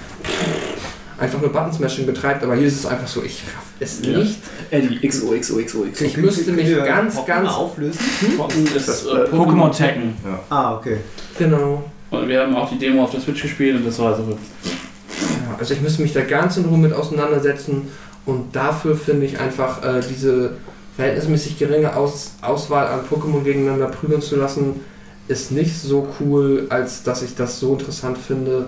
einfach 1.18 1.40
nur 1.40 1.52
Button-Smashing 1.52 2.06
betreibt, 2.06 2.42
aber 2.42 2.54
hier 2.54 2.66
ist 2.66 2.76
es 2.78 2.86
einfach 2.86 3.08
so, 3.08 3.22
ich 3.22 3.42
raff 3.54 3.64
es 3.80 4.00
Ja. 4.02 4.18
nicht. 4.18 4.38
Eddie, 4.70 5.06
XO, 5.06 5.32
XO, 5.38 5.56
XO, 5.58 5.84
XO. 5.90 6.04
Ich 6.04 6.16
müsste 6.16 6.52
mich 6.52 6.66
wir 6.66 6.80
ganz, 6.82 7.16
Pokémon 7.16 7.26
ganz... 7.26 7.48
auflösen. 7.50 8.00
Pokémon 8.36 8.76
ist 8.76 8.88
Das, 8.88 9.04
äh, 9.06 9.08
äh, 9.08 9.28
Pokémon 9.30 9.70
Tekken. 9.76 10.14
Ah, 10.48 10.76
okay. 10.76 10.98
Genau. 11.38 11.84
Und 12.10 12.28
wir 12.28 12.40
haben 12.40 12.54
auch 12.56 12.70
die 12.70 12.78
Demo 12.78 13.04
auf 13.04 13.10
der 13.10 13.20
Switch 13.20 13.42
gespielt 13.42 13.76
und 13.76 13.86
das 13.86 13.98
war 13.98 14.16
so. 14.16 14.22
Ja, 14.22 15.56
also 15.58 15.74
ich 15.74 15.80
müsste 15.80 16.02
mich 16.02 16.12
da 16.12 16.22
ganz 16.22 16.56
in 16.56 16.64
Ruhe 16.64 16.78
mit 16.78 16.92
auseinandersetzen 16.92 17.88
und 18.24 18.54
dafür 18.54 18.96
finde 18.96 19.26
ich 19.26 19.38
einfach 19.38 19.82
äh, 19.84 20.00
diese 20.08 20.56
verhältnismäßig 20.96 21.58
geringe 21.58 21.94
Aus 21.96 22.32
Auswahl 22.42 22.86
an 22.88 23.00
Pokémon 23.08 23.42
gegeneinander 23.44 23.86
prügeln 23.86 24.20
zu 24.22 24.36
lassen, 24.36 24.80
ist 25.28 25.52
nicht 25.52 25.78
so 25.80 26.08
cool, 26.20 26.66
als 26.70 27.02
dass 27.02 27.22
ich 27.22 27.34
das 27.34 27.60
so 27.60 27.74
interessant 27.74 28.18
finde. 28.18 28.66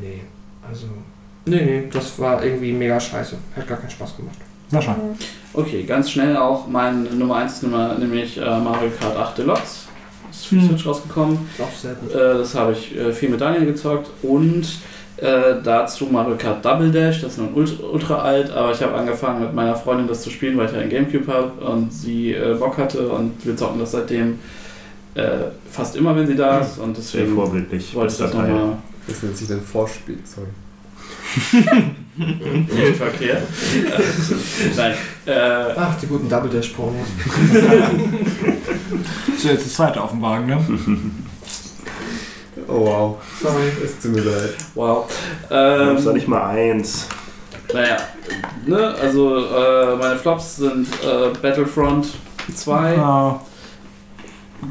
Nee, 0.00 0.22
also. 0.68 0.86
Nee, 1.46 1.64
nee, 1.64 1.82
das 1.92 2.18
war 2.18 2.44
irgendwie 2.44 2.72
mega 2.72 2.98
scheiße. 2.98 3.36
Hat 3.56 3.66
gar 3.68 3.78
keinen 3.78 3.90
Spaß 3.90 4.16
gemacht. 4.16 4.36
Sascha. 4.70 4.96
Okay, 5.54 5.84
ganz 5.84 6.10
schnell 6.10 6.36
auch 6.36 6.66
mein 6.66 7.04
Nummer 7.18 7.36
1 7.36 7.62
Nummer, 7.62 7.94
nämlich 7.98 8.36
äh, 8.36 8.40
Mario 8.58 8.90
Kart 9.00 9.16
8 9.16 9.38
Deluxe. 9.38 9.86
Ist 10.30 10.46
für 10.46 10.56
die 10.56 10.62
Hm. 10.62 10.68
Switch 10.70 10.86
rausgekommen. 10.86 11.38
Auch 11.58 11.72
sehr 11.80 11.94
gut. 11.94 12.10
Äh, 12.12 12.38
das 12.38 12.54
habe 12.54 12.72
ich 12.72 12.96
äh, 12.96 13.12
viel 13.12 13.28
mit 13.28 13.40
Daniel 13.40 13.64
gezockt 13.64 14.10
und 14.22 14.66
äh, 15.18 15.54
dazu 15.62 16.06
Mario 16.06 16.34
Kart 16.36 16.64
Double 16.64 16.90
Dash, 16.90 17.22
das 17.22 17.32
ist 17.32 17.38
nun 17.38 17.54
ultra, 17.54 17.84
ultra 17.86 18.18
alt, 18.22 18.50
aber 18.50 18.72
ich 18.72 18.82
habe 18.82 18.94
angefangen 18.94 19.40
mit 19.40 19.54
meiner 19.54 19.76
Freundin 19.76 20.08
das 20.08 20.22
zu 20.22 20.30
spielen, 20.30 20.58
weil 20.58 20.66
ich 20.66 20.72
ja 20.72 20.80
ein 20.80 20.90
Gamecube 20.90 21.32
habe 21.32 21.64
und 21.64 21.92
sie 21.92 22.32
äh, 22.32 22.54
Bock 22.58 22.76
hatte 22.76 23.08
und 23.08 23.32
wir 23.46 23.56
zocken 23.56 23.78
das 23.78 23.92
seitdem 23.92 24.40
äh, 25.14 25.28
fast 25.70 25.94
immer, 25.96 26.14
wenn 26.16 26.26
sie 26.26 26.34
da 26.36 26.58
ist 26.58 26.78
und 26.78 26.96
Sehr 26.96 27.20
deswegen 27.22 27.36
vorbildlich. 27.36 27.94
wollte 27.94 28.12
ich 28.12 28.18
das 28.18 28.34
nochmal 28.34 28.76
Das 29.06 29.22
nennt 29.22 29.36
sich 29.36 29.48
dann 29.48 29.62
Vorspiel. 29.62 30.18
Sorry. 30.24 30.48
Nicht 32.16 32.96
verkehrt. 32.96 33.42
Nein, 34.76 34.94
äh, 35.26 35.72
Ach, 35.76 35.94
die 36.00 36.06
guten 36.06 36.28
Double 36.28 36.50
Dash 36.50 36.68
Pornos. 36.68 37.06
Ist 39.36 39.44
ja 39.44 39.52
jetzt 39.52 39.66
das 39.66 39.74
zweite 39.74 40.02
auf 40.02 40.10
dem 40.10 40.22
Wagen, 40.22 40.46
ne? 40.46 40.64
Oh 42.68 42.80
wow. 42.86 43.16
Sorry. 43.42 43.70
Es 43.84 43.98
tut 44.00 44.12
mir 44.12 44.22
leid. 44.22 44.54
wow. 44.74 45.06
Ähm, 45.50 45.96
ist 45.96 46.04
doch 46.04 46.10
Ähm, 46.10 46.16
nicht 46.16 46.28
mal 46.28 46.50
eins. 46.50 47.06
naja, 47.72 47.96
ne, 48.66 48.94
also 49.00 49.36
äh, 49.46 49.96
meine 49.96 50.16
Flops 50.16 50.56
sind 50.56 50.88
äh, 51.04 51.28
Battlefront 51.40 52.08
2. 52.54 52.94
Ja. 52.94 53.40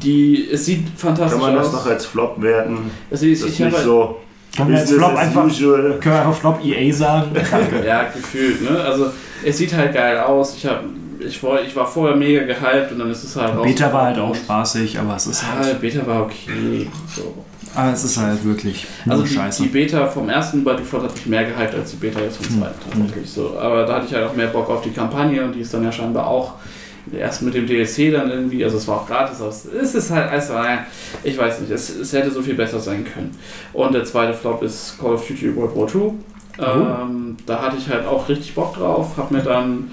Die, 0.02 0.50
es 0.50 0.64
sieht 0.66 0.88
fantastisch 0.96 1.40
Kann 1.40 1.52
man 1.52 1.56
das 1.56 1.68
aus. 1.68 1.72
noch 1.74 1.86
als 1.86 2.06
Flop 2.06 2.42
werten? 2.42 2.90
es 3.08 3.20
sieht, 3.20 3.40
Das 3.40 3.48
ist 3.50 3.60
nicht 3.60 3.78
so 3.78 4.18
Können 4.54 4.70
wir 4.72 4.78
Flop 4.78 5.16
einfach, 5.16 5.44
usual. 5.46 5.98
können 6.00 6.14
wir 6.14 6.20
einfach 6.20 6.34
Flop 6.34 6.64
EA 6.64 6.92
sagen? 6.94 7.30
ja 7.86 8.04
gefühlt, 8.04 8.62
ne? 8.62 8.78
Also 8.80 9.06
es 9.44 9.56
sieht 9.58 9.74
halt 9.74 9.92
geil 9.94 10.18
aus. 10.18 10.54
Ich 10.56 10.66
habe, 10.66 10.80
ich, 11.20 11.42
war- 11.42 11.60
ich 11.62 11.74
war 11.76 11.86
vorher 11.86 12.16
mega 12.16 12.42
gehypt 12.44 12.92
und 12.92 12.98
dann 12.98 13.10
ist 13.10 13.24
es 13.24 13.36
halt 13.36 13.62
Beta 13.62 13.92
war 13.92 14.06
halt 14.06 14.18
auch 14.18 14.34
spaßig, 14.34 14.98
aber 14.98 15.16
es 15.16 15.26
ist 15.26 15.42
Ja, 15.42 15.64
halt. 15.64 15.80
Beta 15.80 16.06
war 16.06 16.22
okay. 16.22 16.88
So. 17.14 17.34
Aber 17.74 17.92
es 17.92 18.02
ist 18.04 18.16
halt 18.16 18.42
wirklich 18.42 18.86
nur 19.04 19.16
Also 19.16 19.26
die, 19.26 19.34
scheiße. 19.34 19.62
die 19.64 19.68
Beta 19.68 20.06
vom 20.06 20.30
ersten 20.30 20.64
Battlefront 20.64 21.04
hat 21.04 21.14
mich 21.14 21.26
mehr 21.26 21.44
gehypt 21.44 21.74
als 21.74 21.90
die 21.90 21.96
Beta 21.96 22.20
jetzt 22.20 22.38
vom 22.38 22.46
Hm. 22.46 22.60
zweiten 22.62 22.74
tatsächlich 23.00 23.30
so. 23.30 23.58
Aber 23.60 23.84
da 23.84 23.96
hatte 23.96 24.06
ich 24.08 24.14
halt 24.14 24.24
auch 24.26 24.34
mehr 24.34 24.46
Bock 24.46 24.70
auf 24.70 24.80
die 24.80 24.90
Kampagne 24.92 25.44
und 25.44 25.52
die 25.54 25.60
ist 25.60 25.74
dann 25.74 25.84
ja 25.84 25.92
scheinbar 25.92 26.26
auch 26.26 26.54
erst 27.12 27.42
mit 27.42 27.54
dem 27.54 27.66
DLC 27.66 28.12
dann 28.12 28.30
irgendwie, 28.30 28.64
also 28.64 28.76
es 28.76 28.88
war 28.88 28.96
auch 28.96 29.06
gratis, 29.06 29.40
aber 29.40 29.50
es 29.50 29.94
ist 29.94 30.10
halt, 30.10 30.30
also, 30.30 30.54
ich 31.22 31.38
weiß 31.38 31.60
nicht, 31.60 31.70
es, 31.70 31.90
es 31.90 32.12
hätte 32.12 32.30
so 32.30 32.42
viel 32.42 32.54
besser 32.54 32.80
sein 32.80 33.04
können. 33.04 33.36
Und 33.72 33.94
der 33.94 34.04
zweite 34.04 34.34
Flop 34.34 34.62
ist 34.62 34.98
Call 34.98 35.14
of 35.14 35.26
Duty 35.26 35.54
World 35.54 35.76
War 35.76 36.02
II. 36.02 36.12
Ähm, 36.58 37.36
da 37.44 37.60
hatte 37.60 37.76
ich 37.76 37.88
halt 37.88 38.06
auch 38.06 38.28
richtig 38.28 38.54
Bock 38.54 38.74
drauf, 38.74 39.16
hab 39.16 39.30
mir 39.30 39.42
dann, 39.42 39.90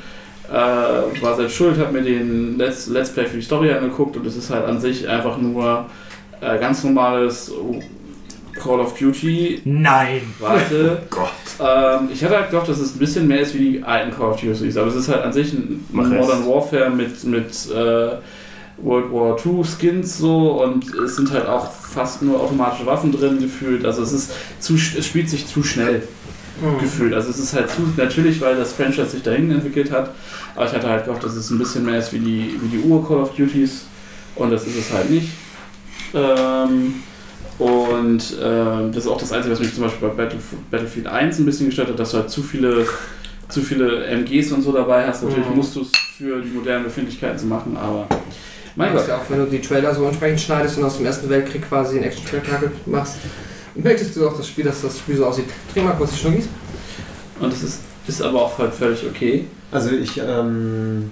äh, 0.50 0.54
war 0.54 1.36
selbst 1.36 1.56
schuld, 1.56 1.78
hab 1.78 1.92
mir 1.92 2.02
den 2.02 2.58
Let's, 2.58 2.88
Let's 2.88 3.12
Play 3.12 3.26
für 3.26 3.36
die 3.36 3.44
Story 3.44 3.72
angeguckt 3.72 4.16
und 4.16 4.26
es 4.26 4.36
ist 4.36 4.50
halt 4.50 4.66
an 4.66 4.80
sich 4.80 5.08
einfach 5.08 5.38
nur 5.38 5.86
äh, 6.42 6.58
ganz 6.60 6.84
normales 6.84 7.52
Call 8.54 8.80
of 8.80 8.94
Duty. 8.98 9.62
Nein! 9.66 10.22
Warte. 10.40 11.02
Gott. 11.10 11.30
Ähm, 11.60 12.10
ich 12.14 12.24
hatte 12.24 12.38
halt 12.38 12.50
gedacht, 12.52 12.68
dass 12.70 12.80
es 12.80 12.96
ein 12.96 13.00
bisschen 13.00 13.28
mehr 13.28 13.42
ist 13.42 13.54
wie 13.54 13.60
die 13.72 13.84
alten 13.84 14.12
Call 14.16 14.32
of 14.32 14.40
Duties, 14.42 14.78
aber 14.78 14.88
es 14.88 14.96
ist 14.96 15.10
halt 15.10 15.24
an 15.24 15.34
sich 15.34 15.54
ein 15.54 15.86
Mach 15.92 16.08
Modern 16.08 16.42
es. 16.42 16.48
Warfare 16.48 16.90
mit, 16.90 17.24
mit 17.24 17.52
äh, 17.72 18.18
World 18.78 19.12
War 19.12 19.38
II 19.46 19.64
Skins 19.64 20.18
so 20.18 20.64
und 20.64 20.94
es 20.96 21.16
sind 21.16 21.32
halt 21.32 21.48
auch 21.48 21.72
fast 21.72 22.22
nur 22.24 22.40
automatische 22.42 22.86
Waffen 22.86 23.12
drin 23.12 23.40
gefühlt. 23.40 23.86
Also 23.86 24.02
es 24.04 24.12
ist 24.12 24.32
zu, 24.60 24.74
es 24.76 25.06
spielt 25.06 25.30
sich 25.30 25.48
zu 25.48 25.64
schnell 25.64 26.04
Hm. 26.62 26.78
gefühlt. 26.80 27.16
Also 27.16 27.32
es 27.32 27.40
ist 27.40 27.54
halt 27.54 27.68
zu 27.72 27.82
natürlich, 27.98 28.40
weil 28.40 28.56
das 28.56 28.74
Franchise 28.74 29.08
sich 29.10 29.24
dahin 29.24 29.50
entwickelt 29.50 29.92
hat, 29.92 30.12
aber 30.56 30.68
ich 30.68 30.72
hatte 30.74 30.88
halt 30.88 31.06
gehofft, 31.06 31.24
dass 31.24 31.34
es 31.34 31.50
ein 31.50 31.58
bisschen 31.58 31.84
mehr 31.84 31.98
ist 31.98 32.14
wie 32.14 32.20
die, 32.20 32.60
wie 32.62 32.78
die 32.78 32.84
Ur 32.84 33.06
Call 33.08 33.18
of 33.18 33.36
Duties 33.36 33.86
und 34.36 34.52
das 34.52 34.68
ist 34.68 34.78
es 34.78 34.92
halt 34.94 35.10
nicht. 35.10 35.30
Ähm, 36.14 36.96
und 37.60 38.36
ähm, 38.42 38.92
das 38.94 39.06
ist 39.06 39.08
auch 39.08 39.18
das 39.20 39.32
Einzige, 39.32 39.54
was 39.54 39.60
mich 39.60 39.74
zum 39.74 39.84
Beispiel 39.84 40.08
bei 40.10 40.14
Battlef 40.16 40.44
Battlefield 40.72 41.08
1 41.08 41.40
ein 41.40 41.46
bisschen 41.46 41.68
gestört 41.68 41.90
hat, 41.90 42.00
dass 42.00 42.12
du 42.12 42.18
halt 42.18 42.30
zu 42.30 42.42
viele, 42.42 42.86
zu 43.50 43.62
viele 43.62 44.06
MGs 44.06 44.52
und 44.52 44.62
so 44.64 44.72
dabei 44.72 45.06
hast. 45.08 45.24
Natürlich 45.24 45.48
Mhm. 45.50 45.56
musst 45.58 45.76
du 45.76 45.82
es 45.82 45.92
für 46.18 46.42
die 46.42 46.50
modernen 46.50 46.86
Befindlichkeiten 46.86 47.38
zu 47.38 47.46
machen, 47.46 47.78
aber 47.78 48.08
mein 48.76 48.92
Gott. 48.94 49.08
ja 49.08 49.18
auch, 49.18 49.30
wenn 49.30 49.40
du 49.40 49.46
die 49.46 49.62
Trailer 49.62 49.94
so 49.94 50.04
entsprechend 50.06 50.42
schneidest 50.42 50.78
und 50.78 50.84
aus 50.84 50.98
dem 50.98 51.06
Ersten 51.06 51.30
Weltkrieg 51.30 51.68
quasi 51.68 51.98
ein 51.98 52.04
Action-Spektakel 52.04 52.72
machst, 52.88 53.18
möchtest 53.76 54.16
du 54.16 54.28
auch 54.28 54.36
das 54.36 54.48
Spiel, 54.48 54.66
dass 54.66 54.82
das 54.82 54.98
Spiel 54.98 55.18
so 55.18 55.26
aussieht. 55.26 55.46
Trink 55.72 55.86
mal 55.86 55.94
kurz 55.94 56.12
die 56.14 56.18
Schnuggis. 56.18 56.48
Und 57.40 57.54
das 57.54 57.62
ist, 57.64 57.80
ist 58.08 58.22
aber 58.22 58.42
auch 58.42 58.58
halt 58.58 58.74
völlig 58.74 59.04
okay. 59.06 59.46
Also 59.72 59.92
ich, 59.92 60.20
ähm, 60.20 61.12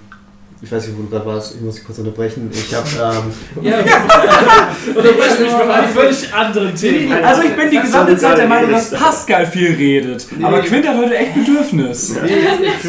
ich 0.64 0.70
weiß 0.70 0.86
nicht, 0.86 0.96
wo 0.96 1.02
du 1.02 1.08
gerade 1.08 1.26
warst, 1.26 1.56
ich 1.56 1.60
muss 1.60 1.74
dich 1.74 1.84
kurz 1.84 1.98
unterbrechen. 1.98 2.48
Ich 2.52 2.72
habe, 2.72 2.86
ähm, 3.16 3.62
Ja, 3.64 3.80
ich 4.86 5.40
mich 5.40 5.52
bei 5.52 5.74
einem 5.74 5.88
völlig 5.92 6.32
anderen 6.32 6.74
Themen. 6.74 7.12
Also 7.24 7.42
ich 7.42 7.56
bin 7.56 7.70
die 7.70 7.80
gesamte 7.80 8.16
Zeit 8.16 8.38
der 8.38 8.46
Meinung, 8.46 8.70
dass 8.70 8.90
Pascal 8.90 9.44
viel 9.46 9.74
redet. 9.74 10.26
Aber 10.40 10.60
Quint 10.60 10.86
hat 10.86 10.96
heute 10.96 11.16
echt 11.16 11.34
Bedürfnis. 11.34 12.14
nee, 12.22 12.28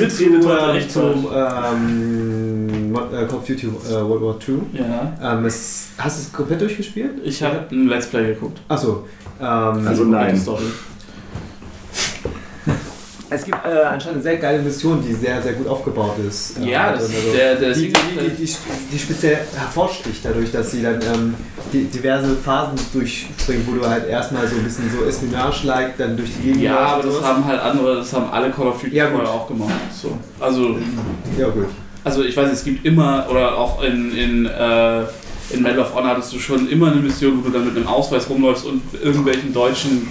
ich 0.01 0.09
zu, 0.15 0.23
redet 0.23 0.45
heute 0.45 0.77
echt 0.77 0.91
zum 0.91 1.27
ähm, 1.33 2.95
äh, 2.95 3.25
Call 3.25 3.37
of 3.39 3.45
Duty 3.45 3.67
äh, 3.67 3.91
World 4.01 4.21
War 4.21 4.35
II. 4.47 4.59
ja. 4.73 5.33
Ähm, 5.33 5.45
es, 5.45 5.87
hast 5.97 6.17
du 6.17 6.21
es 6.27 6.31
komplett 6.31 6.61
durchgespielt? 6.61 7.21
Ich 7.23 7.41
habe 7.41 7.65
ein 7.71 7.87
Let's 7.87 8.07
Play 8.07 8.27
geguckt. 8.27 8.59
Achso. 8.67 9.07
Ähm, 9.41 9.87
Also 9.87 10.03
nein. 10.03 10.37
Story. 10.37 10.63
Es 13.33 13.45
gibt 13.45 13.57
äh, 13.65 13.81
anscheinend 13.83 14.17
eine 14.17 14.21
sehr 14.23 14.37
geile 14.37 14.61
Mission, 14.61 15.03
die 15.03 15.13
sehr, 15.13 15.41
sehr 15.41 15.53
gut 15.53 15.67
aufgebaut 15.67 16.15
ist. 16.27 16.55
Ja, 16.59 16.89
Ähm, 16.89 16.93
das, 16.95 17.03
also, 17.03 17.33
der, 17.35 17.55
der 17.55 17.73
die, 17.73 17.91
die, 17.91 17.93
die, 18.37 18.55
die, 18.91 18.99
speziell 18.99 19.39
hervorsticht 19.55 20.23
dadurch, 20.23 20.51
dass 20.51 20.71
sie 20.71 20.83
dann 20.83 20.99
ähm, 21.01 21.35
die, 21.71 21.85
diverse 21.85 22.35
Phasen 22.35 22.77
durchspringen, 22.93 23.65
wo 23.67 23.73
du 23.79 23.89
halt 23.89 24.07
erstmal 24.07 24.47
so 24.47 24.55
ein 24.55 24.63
bisschen 24.63 24.91
so 24.95 25.03
Espionage-like 25.05 25.97
dann 25.97 26.15
durch 26.15 26.29
die 26.37 26.43
Gegend 26.43 26.61
Ja, 26.61 26.77
aber 26.77 27.03
das 27.03 27.23
haben 27.23 27.45
halt 27.45 27.59
andere, 27.59 27.95
das 27.97 28.13
haben 28.13 28.29
alle 28.31 28.51
Call 28.51 28.67
of 28.67 28.79
Duty 28.81 28.95
Ja, 28.95 29.09
vorher 29.09 29.29
auch 29.29 29.47
gemacht. 29.47 29.71
So. 29.99 30.17
Also, 30.39 30.77
Ja, 31.37 31.47
gut. 31.49 31.67
also 32.03 32.23
ich 32.23 32.37
weiß, 32.37 32.51
es 32.51 32.63
gibt 32.63 32.85
immer, 32.85 33.25
oder 33.31 33.57
auch 33.57 33.81
in, 33.83 34.15
in, 34.15 34.45
äh, 34.45 35.01
in 35.49 35.61
Medal 35.61 35.79
of 35.79 35.95
Honor 35.95 36.09
hattest 36.11 36.33
du 36.33 36.39
schon 36.39 36.69
immer 36.69 36.91
eine 36.91 37.01
Mission, 37.01 37.39
wo 37.39 37.47
du 37.47 37.53
dann 37.53 37.65
mit 37.65 37.75
einem 37.75 37.87
Ausweis 37.87 38.29
rumläufst 38.29 38.65
und 38.65 38.81
irgendwelchen 39.01 39.53
Deutschen 39.53 40.07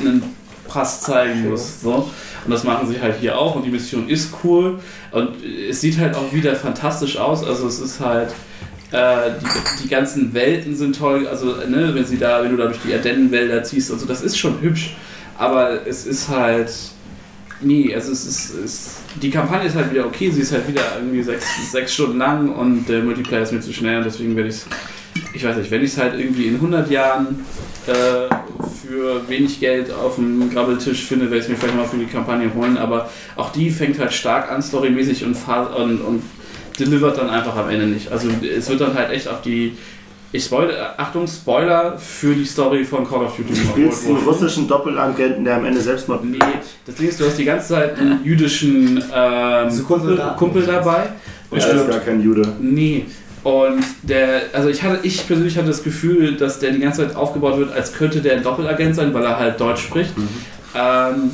einen 0.00 0.34
Pass 0.68 1.02
zeigen 1.02 1.50
musst. 1.50 1.82
So. 1.82 2.10
Und 2.44 2.50
das 2.50 2.64
machen 2.64 2.86
sie 2.88 3.00
halt 3.00 3.16
hier 3.20 3.38
auch 3.38 3.54
und 3.54 3.64
die 3.64 3.70
Mission 3.70 4.08
ist 4.08 4.34
cool 4.44 4.78
und 5.12 5.30
es 5.70 5.80
sieht 5.80 5.98
halt 5.98 6.14
auch 6.14 6.32
wieder 6.32 6.54
fantastisch 6.54 7.16
aus. 7.16 7.42
Also 7.42 7.66
es 7.66 7.78
ist 7.78 8.00
halt, 8.00 8.34
äh, 8.92 9.30
die, 9.40 9.82
die 9.84 9.88
ganzen 9.88 10.34
Welten 10.34 10.76
sind 10.76 10.98
toll, 10.98 11.26
also 11.26 11.46
ne, 11.68 11.94
wenn 11.94 12.04
sie 12.04 12.18
da, 12.18 12.42
wenn 12.42 12.50
du 12.50 12.56
da 12.56 12.66
durch 12.66 12.80
die 12.86 12.92
Ardennenwälder 12.92 13.62
ziehst 13.64 13.90
und 13.90 13.98
so, 13.98 14.06
das 14.06 14.20
ist 14.20 14.36
schon 14.36 14.60
hübsch. 14.60 14.94
Aber 15.38 15.86
es 15.86 16.06
ist 16.06 16.28
halt. 16.28 16.70
Nee, 17.60 17.94
also 17.94 18.12
es 18.12 18.26
ist, 18.26 18.54
es, 18.54 18.96
die 19.22 19.30
Kampagne 19.30 19.68
ist 19.68 19.76
halt 19.76 19.90
wieder 19.90 20.04
okay, 20.04 20.30
sie 20.30 20.42
ist 20.42 20.52
halt 20.52 20.68
wieder 20.68 20.82
irgendwie 20.98 21.22
sechs, 21.22 21.72
sechs 21.72 21.94
Stunden 21.94 22.18
lang 22.18 22.50
und 22.50 22.86
der 22.88 23.02
Multiplayer 23.02 23.42
ist 23.42 23.52
mir 23.52 23.60
zu 23.60 23.72
schnell 23.72 23.98
und 23.98 24.04
deswegen 24.04 24.36
werde 24.36 24.50
ich 24.50 24.56
es, 24.56 24.66
ich 25.34 25.44
weiß 25.44 25.56
nicht, 25.56 25.70
wenn 25.70 25.82
ich 25.82 25.92
es 25.92 25.98
halt 25.98 26.18
irgendwie 26.18 26.46
in 26.46 26.54
100 26.54 26.90
Jahren 26.90 27.44
äh, 27.86 28.34
für 28.86 29.28
wenig 29.28 29.60
Geld 29.60 29.92
auf 29.92 30.14
dem 30.14 30.50
Grabbeltisch 30.50 31.04
finde, 31.04 31.26
werde 31.26 31.38
ich 31.38 31.44
es 31.44 31.48
mir 31.48 31.56
vielleicht 31.56 31.76
mal 31.76 31.86
für 31.86 31.96
die 31.96 32.06
Kampagne 32.06 32.52
holen, 32.54 32.78
aber 32.78 33.10
auch 33.36 33.50
die 33.50 33.70
fängt 33.70 33.98
halt 33.98 34.12
stark 34.12 34.50
an, 34.50 34.62
storymäßig 34.62 35.24
und, 35.24 35.36
und, 35.76 36.00
und 36.00 36.22
delivert 36.78 37.18
dann 37.18 37.28
einfach 37.30 37.56
am 37.56 37.68
Ende 37.68 37.86
nicht. 37.86 38.10
Also 38.12 38.28
es 38.56 38.68
wird 38.68 38.80
dann 38.80 38.94
halt 38.94 39.10
echt 39.10 39.26
auf 39.28 39.42
die, 39.42 39.76
ich 40.30 40.44
spoilere, 40.44 40.98
Achtung, 40.98 41.26
Spoiler 41.26 41.98
für 41.98 42.34
die 42.34 42.44
Story 42.44 42.84
von 42.84 43.08
Call 43.08 43.24
of 43.24 43.36
Duty. 43.36 43.48
Du 43.48 43.56
spielst 43.56 44.06
einen 44.06 44.18
russischen 44.18 44.68
Doppelagenten, 44.68 45.44
der 45.44 45.56
am 45.56 45.64
Ende 45.64 45.80
Selbstmord 45.80 46.24
Nee, 46.24 46.38
das 46.86 46.94
Ding 46.94 47.08
ist, 47.08 47.20
du 47.20 47.26
hast 47.26 47.38
die 47.38 47.44
ganze 47.44 47.68
Zeit 47.68 47.98
einen 47.98 48.24
jüdischen 48.24 49.02
ähm, 49.12 49.84
Kumpel. 49.84 50.20
Kumpel 50.36 50.62
dabei 50.64 51.08
Er 51.50 51.74
ist 51.74 51.88
gar 51.88 52.00
kein 52.00 52.22
Jude. 52.22 52.42
Nee. 52.60 53.06
Und 53.44 53.84
der, 54.02 54.42
also 54.54 54.70
ich 54.70 54.82
hatte, 54.82 55.00
ich 55.02 55.26
persönlich 55.26 55.56
hatte 55.56 55.68
das 55.68 55.84
Gefühl, 55.84 56.36
dass 56.36 56.58
der 56.58 56.70
die 56.72 56.80
ganze 56.80 57.06
Zeit 57.06 57.14
aufgebaut 57.14 57.58
wird, 57.58 57.72
als 57.72 57.92
könnte 57.92 58.22
der 58.22 58.36
ein 58.36 58.42
Doppelagent 58.42 58.96
sein, 58.96 59.12
weil 59.12 59.22
er 59.22 59.38
halt 59.38 59.60
Deutsch 59.60 59.82
spricht. 59.82 60.14
Ähm, 60.74 61.30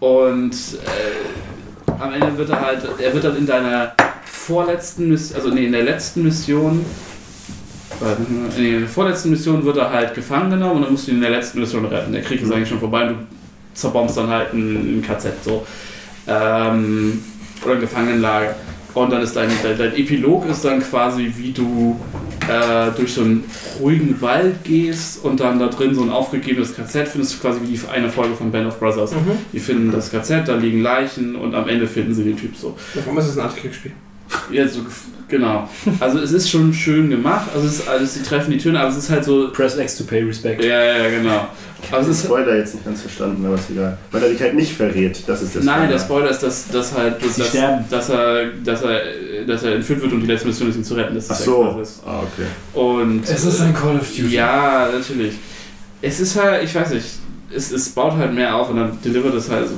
und 0.00 0.52
äh, 0.52 1.92
am 1.98 2.12
Ende 2.12 2.36
wird 2.36 2.50
er 2.50 2.60
halt, 2.60 2.80
er 2.98 3.14
wird 3.14 3.24
dann 3.24 3.36
in 3.36 3.46
deiner 3.46 3.92
vorletzten 4.24 5.08
Mission, 5.08 5.40
also 5.40 5.54
nee, 5.54 5.66
in 5.66 5.72
der 5.72 5.84
letzten 5.84 6.24
Mission, 6.24 6.84
in 8.56 8.80
der 8.80 8.88
vorletzten 8.88 9.30
Mission 9.30 9.64
wird 9.64 9.76
er 9.76 9.90
halt 9.90 10.14
gefangen 10.14 10.50
genommen 10.50 10.76
und 10.76 10.82
dann 10.82 10.92
musst 10.92 11.06
du 11.06 11.12
ihn 11.12 11.18
in 11.18 11.22
der 11.22 11.30
letzten 11.30 11.60
Mission 11.60 11.84
retten. 11.86 12.12
Der 12.12 12.22
Krieg 12.22 12.42
ist 12.42 12.52
eigentlich 12.52 12.68
schon 12.68 12.80
vorbei 12.80 13.08
und 13.08 13.08
du 13.10 13.14
zerbombst 13.72 14.16
dann 14.16 14.28
halt 14.28 14.52
ein, 14.52 14.98
ein 14.98 15.02
KZ 15.02 15.32
so. 15.42 15.64
Ähm, 16.26 17.22
oder 17.64 17.74
ein 17.74 17.80
Gefangenenlager. 17.80 18.56
Und 18.96 19.12
dann 19.12 19.20
ist 19.20 19.36
dein, 19.36 19.50
dein, 19.62 19.76
dein 19.76 19.94
Epilog 19.94 20.48
ist 20.48 20.64
dann 20.64 20.80
quasi, 20.80 21.30
wie 21.36 21.52
du 21.52 22.00
äh, 22.48 22.90
durch 22.96 23.12
so 23.12 23.20
einen 23.20 23.44
ruhigen 23.78 24.18
Wald 24.22 24.64
gehst 24.64 25.22
und 25.22 25.38
dann 25.38 25.58
da 25.58 25.66
drin 25.66 25.94
so 25.94 26.00
ein 26.00 26.08
aufgegebenes 26.08 26.74
KZ 26.74 27.06
findest, 27.06 27.42
quasi 27.42 27.60
wie 27.60 27.76
die 27.76 27.80
eine 27.92 28.08
Folge 28.08 28.34
von 28.34 28.50
Band 28.50 28.68
of 28.68 28.80
Brothers. 28.80 29.12
Mhm. 29.12 29.32
Die 29.52 29.60
finden 29.60 29.92
das 29.92 30.10
KZ, 30.10 30.48
da 30.48 30.56
liegen 30.56 30.80
Leichen 30.80 31.36
und 31.36 31.54
am 31.54 31.68
Ende 31.68 31.86
finden 31.86 32.14
sie 32.14 32.24
den 32.24 32.38
Typ 32.38 32.56
so. 32.56 32.74
Warum 32.94 33.18
ist 33.18 33.26
es 33.26 33.36
ein 33.36 33.44
Antikriegsspiel? 33.44 33.92
Ja, 34.50 34.66
so 34.66 34.80
genau. 35.28 35.68
Also 36.00 36.18
es 36.18 36.32
ist 36.32 36.50
schon 36.50 36.72
schön 36.72 37.10
gemacht, 37.10 37.48
also, 37.54 37.66
es 37.66 37.80
ist, 37.80 37.88
also 37.88 38.04
sie 38.06 38.22
treffen 38.22 38.50
die 38.50 38.58
Töne, 38.58 38.80
aber 38.80 38.90
es 38.90 38.96
ist 38.96 39.10
halt 39.10 39.24
so. 39.24 39.50
Press 39.52 39.76
X 39.76 39.96
to 39.98 40.04
pay 40.04 40.22
respect. 40.22 40.62
Ja, 40.64 40.82
ja, 40.82 41.08
genau. 41.10 41.48
Aber 41.90 42.00
es 42.00 42.06
Den 42.06 42.12
ist, 42.12 42.24
Spoiler 42.24 42.56
jetzt 42.56 42.74
nicht 42.74 42.84
ganz 42.84 43.00
verstanden, 43.02 43.44
aber 43.46 43.54
ist 43.54 43.70
egal. 43.70 43.96
Weil 44.10 44.22
er 44.22 44.28
dich 44.30 44.40
halt 44.40 44.54
nicht 44.54 44.72
verrät, 44.72 45.22
das 45.26 45.42
ist 45.42 45.56
das 45.56 45.64
Nein, 45.64 45.88
der 45.88 45.98
Spoiler 45.98 46.30
ist, 46.30 46.42
dass, 46.42 46.68
dass 46.68 46.92
halt, 46.94 47.22
dass, 47.24 47.36
dass, 47.36 47.52
dass, 47.90 48.08
er, 48.08 48.46
dass, 48.64 48.82
er, 48.82 49.00
dass 49.46 49.62
er 49.62 49.74
entführt 49.76 50.02
wird 50.02 50.12
und 50.12 50.20
die 50.22 50.26
letzte 50.26 50.48
Mission 50.48 50.70
ist, 50.70 50.76
ihn 50.76 50.84
zu 50.84 50.94
retten. 50.94 51.14
Das 51.14 51.24
ist 51.24 51.30
Ach 51.32 51.38
ja 51.38 51.44
so. 51.44 51.76
das. 51.78 52.02
Ah, 52.06 52.20
okay. 52.20 52.46
Und 52.74 53.22
Es 53.28 53.44
ist 53.44 53.60
ein 53.60 53.74
Call 53.74 53.96
of 53.96 54.08
Duty. 54.08 54.34
Ja, 54.34 54.88
natürlich. 54.92 55.34
Es 56.02 56.20
ist 56.20 56.40
halt, 56.40 56.64
ich 56.64 56.74
weiß 56.74 56.90
nicht, 56.90 57.06
es, 57.54 57.70
es 57.72 57.88
baut 57.90 58.12
halt 58.16 58.34
mehr 58.34 58.54
auf 58.54 58.70
und 58.70 58.76
dann 58.76 58.98
delivert 59.04 59.34
es 59.34 59.48
halt. 59.50 59.62
Also, 59.68 59.76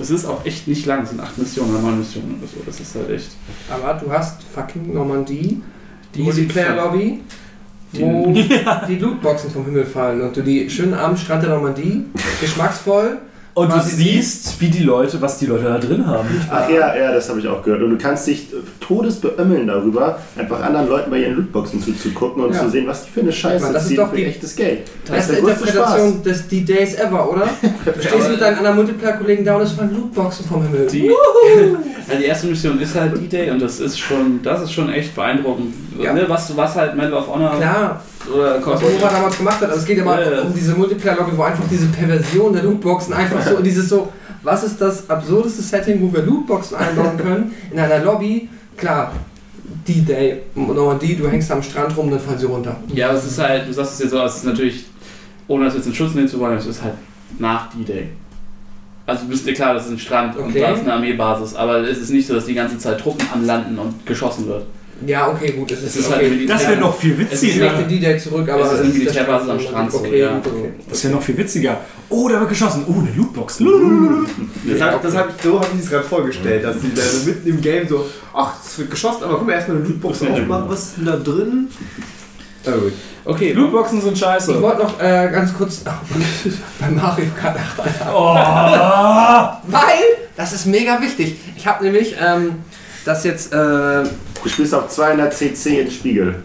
es 0.00 0.10
ist 0.10 0.24
auch 0.26 0.44
echt 0.44 0.68
nicht 0.68 0.86
lang, 0.86 1.02
es 1.02 1.10
sind 1.10 1.20
acht 1.20 1.36
Missionen 1.38 1.72
oder 1.74 1.82
neun 1.82 1.98
Missionen 1.98 2.36
oder 2.38 2.46
so. 2.46 2.56
Das 2.64 2.78
ist 2.80 2.94
halt 2.94 3.10
echt. 3.10 3.30
Aber 3.70 3.94
du 3.94 4.10
hast 4.10 4.42
fucking 4.42 4.92
Normandie, 4.94 5.62
die 6.14 6.20
Wo 6.20 6.30
die- 6.32 6.40
Multiplayer-Lobby, 6.42 7.20
wo 7.92 8.32
die 8.88 8.96
Lootboxen 8.96 9.50
vom 9.50 9.64
Himmel 9.64 9.84
fallen 9.86 10.20
und 10.20 10.36
du 10.36 10.42
die 10.42 10.68
schönen 10.70 10.94
armen 10.94 11.16
Strand 11.16 11.42
der 11.42 11.50
Normandie, 11.50 12.04
geschmacksvoll, 12.40 13.18
Und 13.52 13.68
du 13.68 13.74
Quasi 13.74 13.96
siehst, 13.96 14.60
wie 14.60 14.68
die 14.68 14.84
Leute, 14.84 15.20
was 15.20 15.38
die 15.38 15.46
Leute 15.46 15.64
da 15.64 15.78
drin 15.78 16.06
haben. 16.06 16.28
Ach 16.50 16.68
ja, 16.70 16.96
ja, 16.96 17.12
das 17.12 17.28
habe 17.28 17.40
ich 17.40 17.48
auch 17.48 17.62
gehört. 17.62 17.82
Und 17.82 17.90
du 17.90 17.98
kannst 17.98 18.26
dich 18.28 18.52
äh, 18.52 18.56
todesbeömmeln 18.80 19.66
darüber, 19.66 20.18
einfach 20.36 20.62
anderen 20.62 20.88
Leuten 20.88 21.10
bei 21.10 21.18
ihren 21.18 21.34
Lootboxen 21.36 21.82
zuzugucken 21.82 22.44
und 22.44 22.54
Ja. 22.54 22.60
zu 22.60 22.70
sehen, 22.70 22.86
was 22.86 23.04
die 23.04 23.10
für 23.10 23.20
eine 23.20 23.32
Scheiße 23.32 23.64
Mann, 23.64 23.72
das 23.74 23.90
ist 23.90 23.98
doch 23.98 24.10
für 24.10 24.16
die 24.16 24.24
echtes 24.24 24.54
Geld. 24.54 24.82
Das 25.04 25.28
ist 25.28 25.40
größte 25.40 25.66
Interpretation 25.66 26.22
des 26.22 26.48
D-Days 26.48 26.94
ever, 26.94 27.30
oder? 27.32 27.48
Du 27.84 28.00
stehst 28.02 28.30
mit 28.30 28.40
deinen 28.40 28.58
anderen 28.58 28.76
Multiplayer-Kollegen 28.76 29.44
da 29.44 29.56
und 29.56 29.62
es 29.62 29.72
fallen 29.72 29.94
Lootboxen 29.94 30.46
vom 30.46 30.62
Himmel. 30.62 30.86
Die, 30.86 31.10
die 32.18 32.24
erste 32.24 32.46
Mission 32.46 32.80
ist 32.80 32.94
halt 32.94 33.16
D-Day 33.16 33.50
und 33.50 33.60
das 33.60 33.80
ist 33.80 33.98
schon, 33.98 34.40
das 34.42 34.62
ist 34.62 34.72
schon 34.72 34.90
echt 34.90 35.14
beeindruckend. 35.14 35.74
Ja. 36.02 36.12
Ne, 36.12 36.24
was, 36.28 36.56
was 36.56 36.74
halt 36.76 36.96
Medal 36.96 37.14
of 37.14 37.28
Honor 37.28 37.56
Klar, 37.56 38.02
oder 38.32 38.56
was 38.56 38.62
Cosmo 38.64 38.88
Nova 38.88 39.08
damals 39.10 39.36
gemacht 39.36 39.60
hat, 39.60 39.68
also 39.68 39.80
es 39.80 39.86
geht 39.86 39.98
ja 39.98 40.04
mal 40.04 40.22
Ja, 40.24 40.32
ja. 40.32 40.42
um 40.42 40.54
diese 40.54 40.74
Multiplayer-Lobby, 40.74 41.32
wo 41.36 41.42
einfach 41.42 41.64
diese 41.70 41.86
Perversion 41.88 42.52
der 42.52 42.62
Lootboxen 42.62 43.12
einfach 43.14 43.42
so, 43.42 43.60
dieses 43.60 43.88
so, 43.88 44.08
was 44.42 44.64
ist 44.64 44.80
das 44.80 45.08
absurdeste 45.10 45.62
Setting, 45.62 46.00
wo 46.00 46.12
wir 46.12 46.22
Lootboxen 46.22 46.76
einbauen 46.76 47.16
können, 47.18 47.54
in 47.70 47.78
einer 47.78 47.98
Lobby, 47.98 48.48
klar, 48.76 49.12
D-Day, 49.86 50.42
Normandie, 50.54 51.16
du 51.16 51.28
hängst 51.28 51.50
am 51.52 51.62
Strand 51.62 51.96
rum, 51.96 52.10
dann 52.10 52.20
fallen 52.20 52.38
sie 52.38 52.46
runter. 52.46 52.76
Ja, 52.94 53.12
es 53.12 53.24
ist 53.24 53.38
halt, 53.38 53.68
du 53.68 53.72
sagst 53.72 53.94
es 53.94 54.00
jetzt 54.00 54.10
so, 54.10 54.20
es 54.22 54.36
ist 54.36 54.44
natürlich, 54.44 54.84
ohne 55.48 55.64
das 55.66 55.74
jetzt 55.74 55.86
in 55.86 55.94
Schutz 55.94 56.14
nehmen 56.14 56.28
zu 56.28 56.38
wollen, 56.40 56.56
es 56.58 56.66
ist 56.66 56.82
halt 56.82 56.94
nach 57.38 57.68
D-Day. 57.70 58.08
Also 59.06 59.24
du 59.24 59.30
bist 59.30 59.46
dir 59.46 59.54
klar, 59.54 59.74
das 59.74 59.86
ist 59.86 59.92
ein 59.92 59.98
Strand 59.98 60.36
und 60.36 60.44
Okay. 60.50 60.60
da 60.60 60.70
ist 60.72 60.80
eine 60.82 60.92
Armeebasis, 60.94 61.54
aber 61.56 61.78
es 61.80 61.98
ist 61.98 62.10
nicht 62.10 62.26
so, 62.28 62.34
dass 62.34 62.44
die 62.46 62.54
ganze 62.54 62.78
Zeit 62.78 63.00
Truppen 63.00 63.26
anlanden 63.32 63.78
und 63.78 64.06
geschossen 64.06 64.46
wird. 64.46 64.64
Ja, 65.06 65.28
okay, 65.28 65.52
gut, 65.52 65.70
es 65.70 65.78
Es 65.78 65.84
ist, 65.84 65.96
ist 65.96 66.10
halt 66.10 66.20
okay. 66.20 66.30
Militär. 66.30 66.56
Das 66.56 66.68
wäre 66.68 66.80
noch 66.80 66.96
viel 66.96 67.12
Es 67.12 67.18
ist 67.34 67.42
witziger. 67.42 67.64
nicht 67.64 67.78
der 67.78 67.86
D-Day 67.86 68.18
zurück, 68.18 68.48
aber 68.50 68.60
Es 68.64 68.72
ist 68.72 68.78
eine 68.80 68.88
der 68.88 68.98
Militärbasis 68.98 69.48
am 69.48 69.60
Strand. 69.60 69.68
Strand, 69.70 69.92
so, 69.92 69.98
Okay, 69.98 70.20
ja. 70.20 70.36
okay. 70.38 70.70
Das 70.88 71.04
wäre 71.04 71.14
noch 71.14 71.22
viel 71.22 71.36
witziger. 71.38 71.80
Oh, 72.08 72.28
da 72.28 72.38
wird 72.40 72.48
geschossen. 72.50 72.84
Oh, 72.88 72.92
eine 73.00 73.10
Lootbox. 73.16 73.58
Das 73.58 74.80
habe 74.80 74.98
das 75.02 75.16
hab 75.16 75.28
ich, 75.36 75.42
so 75.42 75.58
habe 75.60 75.68
ich 75.74 75.84
es 75.84 75.90
gerade 75.90 76.04
vorgestellt, 76.04 76.64
dass 76.64 76.76
die 76.80 76.94
da 76.94 77.02
so 77.02 77.26
mitten 77.28 77.48
im 77.48 77.60
Game 77.60 77.88
so, 77.88 78.04
ach, 78.34 78.54
es 78.64 78.78
wird 78.78 78.90
geschossen, 78.90 79.24
aber 79.24 79.38
guck 79.38 79.46
mal 79.46 79.52
erstmal 79.54 79.78
eine 79.78 79.86
Lootbox 79.86 80.22
aufmachen, 80.22 80.64
was 80.68 80.80
ist 80.82 80.96
denn 80.98 81.06
da 81.06 81.16
drin? 81.16 81.68
Oh, 82.66 82.70
gut. 82.72 82.92
Okay, 83.24 83.52
Lootboxen 83.52 84.00
sind 84.02 84.14
Ich 84.14 84.18
scheiße. 84.20 84.60
wollte 84.60 84.82
noch 84.82 85.00
äh, 85.00 85.28
ganz 85.32 85.54
kurz 85.56 85.80
ach, 85.86 86.00
bei 86.80 86.90
Mario 86.90 87.26
Kart 87.40 87.56
8 87.56 87.80
Oh. 88.12 88.34
Weil, 89.70 90.02
das 90.36 90.52
ist 90.52 90.66
mega 90.66 91.00
wichtig. 91.00 91.36
Ich 91.56 91.66
habe 91.66 91.84
nämlich 91.84 92.16
ähm, 92.20 92.56
das 93.04 93.24
jetzt, 93.24 93.52
äh, 93.52 93.56
Du 94.42 94.48
spielst 94.48 94.74
auf 94.74 94.88
200 94.88 95.32
cc 95.34 95.80
in 95.80 95.90
Spiegel. 95.90 96.42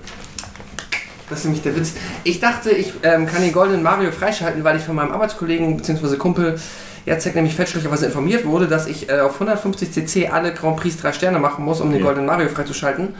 das 1.29 1.39
ist 1.39 1.45
nämlich 1.45 1.63
der 1.63 1.75
Witz. 1.75 1.93
Ich 2.23 2.39
dachte, 2.39 2.71
ich 2.71 2.93
ähm, 3.03 3.25
kann 3.25 3.41
den 3.41 3.51
goldenen 3.53 3.83
Mario 3.83 4.11
freischalten, 4.11 4.63
weil 4.63 4.77
ich 4.77 4.83
von 4.83 4.95
meinem 4.95 5.11
Arbeitskollegen 5.11 5.77
bzw. 5.77 6.17
Kumpel 6.17 6.59
Jacek 7.05 7.35
nämlich 7.35 7.55
fälschlicherweise 7.55 8.07
informiert 8.07 8.45
wurde, 8.45 8.67
dass 8.67 8.87
ich 8.87 9.09
äh, 9.09 9.19
auf 9.19 9.35
150 9.35 9.91
cc 9.91 10.27
alle 10.29 10.53
Grand 10.53 10.77
Prix 10.77 10.97
3 10.97 11.13
Sterne 11.13 11.39
machen 11.39 11.63
muss, 11.63 11.79
um 11.81 11.89
den 11.91 11.99
Ja. 11.99 12.05
goldenen 12.05 12.25
Mario 12.27 12.49
freizuschalten. 12.49 13.15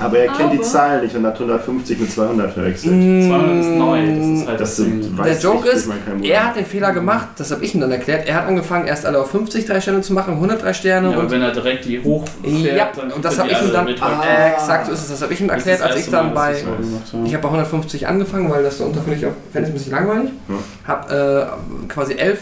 Aber 0.00 0.18
er 0.18 0.32
kennt 0.32 0.52
die 0.52 0.60
Zahlen 0.60 1.02
nicht 1.02 1.14
und 1.16 1.26
hat 1.26 1.34
150 1.34 1.98
mit 1.98 2.10
200 2.12 2.52
verwechselt. 2.52 2.92
200 2.92 3.60
ist 3.60 3.70
neu, 3.70 4.06
das 4.06 4.26
ist 4.26 4.48
halt 4.48 4.60
Das 4.60 4.76
sind, 4.76 5.18
Der 5.24 5.38
Joke 5.38 5.68
ist 5.68 5.88
Er 6.22 6.46
hat 6.46 6.56
den 6.56 6.66
Fehler 6.66 6.92
gemacht, 6.92 7.28
das 7.36 7.50
habe 7.50 7.64
ich 7.64 7.74
ihm 7.74 7.80
dann 7.80 7.90
erklärt. 7.90 8.28
Er 8.28 8.36
hat 8.36 8.46
angefangen, 8.46 8.86
erst 8.86 9.06
alle 9.06 9.20
auf 9.20 9.30
50 9.30 9.66
3 9.66 9.80
Sterne 9.80 10.00
zu 10.02 10.12
machen, 10.12 10.34
103 10.34 10.72
Sterne 10.72 11.10
Ja, 11.12 11.18
und 11.18 11.30
wenn 11.30 11.42
er 11.42 11.52
direkt 11.52 11.84
die 11.84 12.02
hochfährt, 12.02 12.76
Ja, 12.76 12.90
dann 12.94 13.12
und 13.12 13.24
das 13.24 13.38
habe 13.38 13.50
ich 13.50 13.60
ihm 13.60 13.72
dann. 13.72 13.88
Ah, 14.00 14.48
exakt, 14.52 14.86
so 14.86 14.92
ist 14.92 15.02
es. 15.02 15.08
Das 15.08 15.22
habe 15.22 15.32
ich 15.32 15.40
ihm 15.40 15.50
erklärt, 15.50 15.82
als 15.82 15.96
ich 15.96 16.10
dann 16.10 16.32
Mal, 16.32 16.52
bei. 16.52 16.58
ich 16.58 16.64
habe. 16.64 17.26
Ich 17.26 17.34
habe 17.34 17.42
bei 17.42 17.48
150 17.48 18.06
angefangen, 18.06 18.50
weil 18.50 18.62
das 18.62 18.78
darunter 18.78 19.00
finde 19.02 19.18
ich 19.18 19.26
auch 19.26 19.32
verhältnismäßig 19.50 19.92
langweilig. 19.92 20.30
Ja. 20.48 20.54
Habe 20.86 21.50
äh, 21.86 21.88
quasi 21.88 22.14
11 22.14 22.38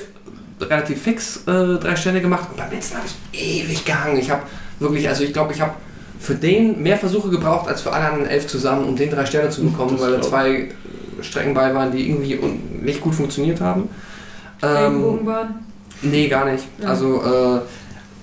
relativ 0.60 1.02
fix 1.02 1.38
äh, 1.46 1.78
drei 1.78 1.96
Sterne 1.96 2.20
gemacht 2.20 2.48
und 2.50 2.56
beim 2.56 2.70
letzten 2.70 2.96
habe 2.96 3.06
ich 3.32 3.62
ewig 3.64 3.84
gehangen. 3.84 4.16
Ich 4.18 4.30
habe 4.30 4.42
wirklich, 4.78 5.08
also 5.08 5.22
ich 5.24 5.32
glaube, 5.32 5.52
ich 5.52 5.60
habe 5.60 5.72
für 6.18 6.34
den 6.34 6.82
mehr 6.82 6.96
Versuche 6.96 7.28
gebraucht 7.30 7.68
als 7.68 7.82
für 7.82 7.92
alle 7.92 8.06
anderen 8.06 8.26
elf 8.26 8.46
zusammen, 8.46 8.84
um 8.86 8.96
den 8.96 9.10
drei 9.10 9.26
Sterne 9.26 9.50
zu 9.50 9.62
bekommen, 9.64 9.92
Das 9.92 10.00
weil 10.00 10.12
da 10.12 10.22
zwei 10.22 10.68
Strecken 11.22 11.54
bei 11.54 11.74
waren, 11.74 11.92
die 11.92 12.08
irgendwie 12.08 12.38
nicht 12.82 13.00
gut 13.00 13.14
funktioniert 13.14 13.60
haben. 13.60 13.88
Ähm, 14.62 14.68
Regenbogenbahn. 14.76 15.54
nee, 16.02 16.28
gar 16.28 16.44
nicht. 16.50 16.64
Ja. 16.80 16.88
Also, 16.88 17.22
äh, 17.22 17.60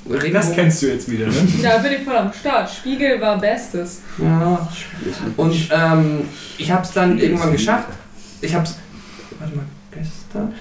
Das 0.10 0.24
Regenbogen- 0.24 0.56
kennst 0.56 0.82
du 0.82 0.88
jetzt 0.88 1.10
wieder, 1.10 1.28
ne? 1.28 1.34
Da 1.64 1.78
bin 1.78 1.92
ich 1.94 2.04
voll 2.04 2.18
am 2.18 2.32
Start. 2.34 2.70
Spiegel 2.70 3.20
war 3.22 3.38
Bestes. 3.40 4.02
Ja, 4.18 4.68
und 5.38 5.70
ähm, 5.72 6.22
ich 6.58 6.72
habe 6.72 6.84
es 6.84 6.92
dann 6.92 7.18
irgendwann 7.20 7.52
geschafft. 7.52 7.90
Ich 8.42 8.54
habe 8.54 8.66
es, 8.66 8.76
warte 9.40 9.56
mal, 9.56 9.66
gestern, 9.92 10.54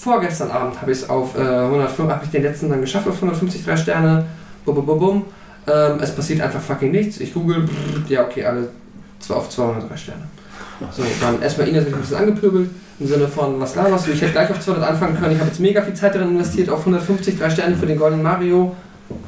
vorgestern 0.00 0.50
Abend 0.50 0.80
habe 0.80 0.92
ich 0.92 0.98
es 0.98 1.10
auf 1.10 1.36
äh, 1.36 1.40
105, 1.42 2.08
habe 2.10 2.24
ich 2.24 2.30
den 2.30 2.42
letzten 2.42 2.70
dann 2.70 2.80
geschafft 2.80 3.06
auf 3.08 3.16
150 3.16 3.64
drei 3.64 3.76
Sterne. 3.76 4.26
Bum, 4.64 4.74
bum, 4.76 4.86
bum, 4.86 4.98
bum. 4.98 5.24
Ähm, 5.68 5.98
es 6.00 6.12
passiert 6.14 6.40
einfach 6.40 6.60
fucking 6.60 6.92
nichts. 6.92 7.18
Ich 7.20 7.34
google, 7.34 7.62
brrr, 7.62 8.02
ja 8.08 8.24
okay, 8.24 8.44
alle 8.44 8.68
zwar 9.18 9.38
auf 9.38 9.50
203 9.50 9.96
Sterne. 9.96 10.22
So, 10.94 11.02
dann 11.20 11.40
erstmal 11.42 11.68
Ines 11.68 11.80
hat 11.80 11.86
mich 11.86 11.94
ein 11.96 12.00
bisschen 12.02 12.16
angepöbelt 12.18 12.70
im 13.00 13.06
Sinne 13.06 13.28
von, 13.28 13.58
was 13.60 13.74
laberst 13.74 14.06
du? 14.06 14.12
Ich 14.12 14.20
hätte 14.20 14.32
gleich 14.32 14.50
auf 14.50 14.60
200 14.60 14.90
anfangen 14.90 15.18
können. 15.18 15.32
Ich 15.32 15.38
habe 15.38 15.48
jetzt 15.48 15.60
mega 15.60 15.82
viel 15.82 15.94
Zeit 15.94 16.14
darin 16.14 16.30
investiert, 16.30 16.68
auf 16.68 16.80
150 16.80 17.38
drei 17.38 17.50
Sterne 17.50 17.76
für 17.76 17.86
den 17.86 17.98
goldenen 17.98 18.22
Mario. 18.22 18.76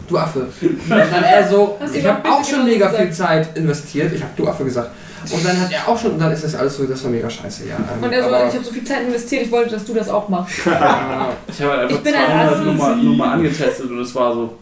Du 0.09 0.19
Affe. 0.19 0.41
Und 0.41 0.91
dann 0.91 1.23
er 1.23 1.49
so, 1.49 1.79
ich 1.93 2.05
habe 2.05 2.29
auch 2.29 2.45
schon 2.45 2.65
mega 2.65 2.87
gesagt? 2.87 3.03
viel 3.05 3.13
Zeit 3.13 3.57
investiert. 3.57 4.13
Ich 4.13 4.23
habe 4.23 4.33
du 4.37 4.49
Affe 4.49 4.65
gesagt. 4.65 4.91
Und 5.31 5.45
dann 5.45 5.61
hat 5.61 5.73
er 5.73 5.89
auch 5.89 5.99
schon, 5.99 6.13
und 6.13 6.19
dann 6.21 6.33
ist 6.33 6.45
das 6.45 6.55
alles 6.55 6.77
so, 6.77 6.85
das 6.85 7.03
war 7.05 7.11
mega 7.11 7.29
scheiße, 7.29 7.69
ja. 7.69 7.77
Ähm, 7.77 8.03
Und 8.03 8.13
er 8.13 8.23
so, 8.23 8.29
ich 8.29 8.55
habe 8.55 8.65
so 8.65 8.73
viel 8.73 8.85
Zeit 8.85 9.03
investiert, 9.07 9.43
ich 9.43 9.53
wollte, 9.53 9.71
dass 9.71 9.85
du 9.85 9.95
das 9.95 10.09
auch 10.09 10.29
machst. 10.29 10.59
Ich 10.65 11.63
habe 11.63 11.73
halt 11.73 11.81
einfach 11.83 11.97
Ich 11.97 12.03
bin 12.03 12.15
ein 12.15 12.27
200 12.27 12.53
Assi. 12.53 12.65
Nummer, 12.65 12.97
Nummer 12.97 13.33
angetestet 13.33 13.91
und 13.91 14.01
es 14.01 14.15
war 14.15 14.35
so, 14.35 14.55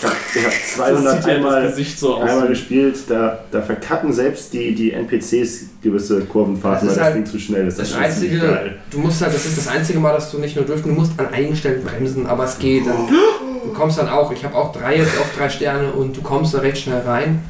Ich 0.00 0.04
habe 0.04 0.16
das 0.44 0.74
200 0.76 1.16
sieht 1.16 1.26
ja 1.26 1.36
einmal, 1.36 1.72
das 1.72 2.00
so 2.00 2.16
einmal 2.16 2.48
gespielt, 2.48 2.96
da, 3.08 3.40
da 3.50 3.60
verkacken 3.62 4.12
selbst 4.12 4.52
die, 4.52 4.74
die 4.74 4.92
NPCs 4.92 5.66
gewisse 5.82 6.20
Kurvenfahrten, 6.20 6.88
Das 6.88 6.96
weil 6.96 7.04
das 7.04 7.14
halt 7.14 7.16
Ding 7.16 7.26
zu 7.26 7.38
schnell 7.38 7.66
ist. 7.66 7.78
das 7.78 7.88
ist 7.88 7.94
ziemlich 7.94 8.10
einzige, 8.10 8.38
geil. 8.38 8.78
du 8.90 8.98
musst 8.98 9.20
halt, 9.22 9.34
das 9.34 9.44
ist 9.44 9.58
das 9.58 9.68
einzige 9.68 9.98
Mal, 9.98 10.12
dass 10.12 10.30
du 10.30 10.38
nicht 10.38 10.54
nur 10.54 10.64
driften, 10.64 10.94
du 10.94 11.00
musst 11.00 11.18
an 11.18 11.28
einigen 11.32 11.56
Stellen 11.56 11.82
bremsen, 11.82 12.26
aber 12.26 12.44
es 12.44 12.58
geht. 12.58 12.86
Dann, 12.86 13.08
du 13.64 13.72
kommst 13.72 13.98
dann 13.98 14.08
auch, 14.08 14.30
ich 14.30 14.44
habe 14.44 14.54
auch 14.54 14.72
drei 14.72 14.96
jetzt 14.98 15.18
auf 15.18 15.26
drei 15.36 15.48
Sterne 15.48 15.90
und 15.92 16.16
du 16.16 16.22
kommst 16.22 16.54
da 16.54 16.58
recht 16.58 16.78
schnell 16.78 17.00
rein. 17.00 17.42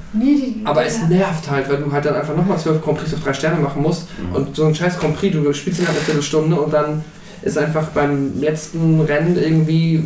Aber 0.65 0.85
es 0.85 1.07
nervt 1.09 1.51
halt, 1.51 1.69
weil 1.69 1.77
du 1.79 1.93
halt 1.93 2.05
dann 2.07 2.15
einfach 2.15 2.35
nochmal 2.35 2.59
zwölf 2.59 2.83
Grand 2.83 2.99
Prix 2.99 3.13
auf 3.15 3.23
drei 3.23 3.35
Sterne 3.35 3.61
machen 3.61 3.83
musst. 3.83 4.07
Mhm. 4.19 4.35
Und 4.35 4.57
so 4.57 4.65
ein 4.65 4.75
scheiß 4.75 4.99
Grand 4.99 5.17
Prix, 5.17 5.37
du 5.37 5.53
spielst 5.53 5.81
ihn 5.81 5.87
halt 5.87 5.97
eine 5.97 6.05
Viertelstunde 6.05 6.59
und 6.59 6.73
dann 6.73 7.05
ist 7.43 7.57
einfach 7.57 7.89
beim 7.89 8.41
letzten 8.41 9.01
Rennen 9.03 9.37
irgendwie 9.39 10.03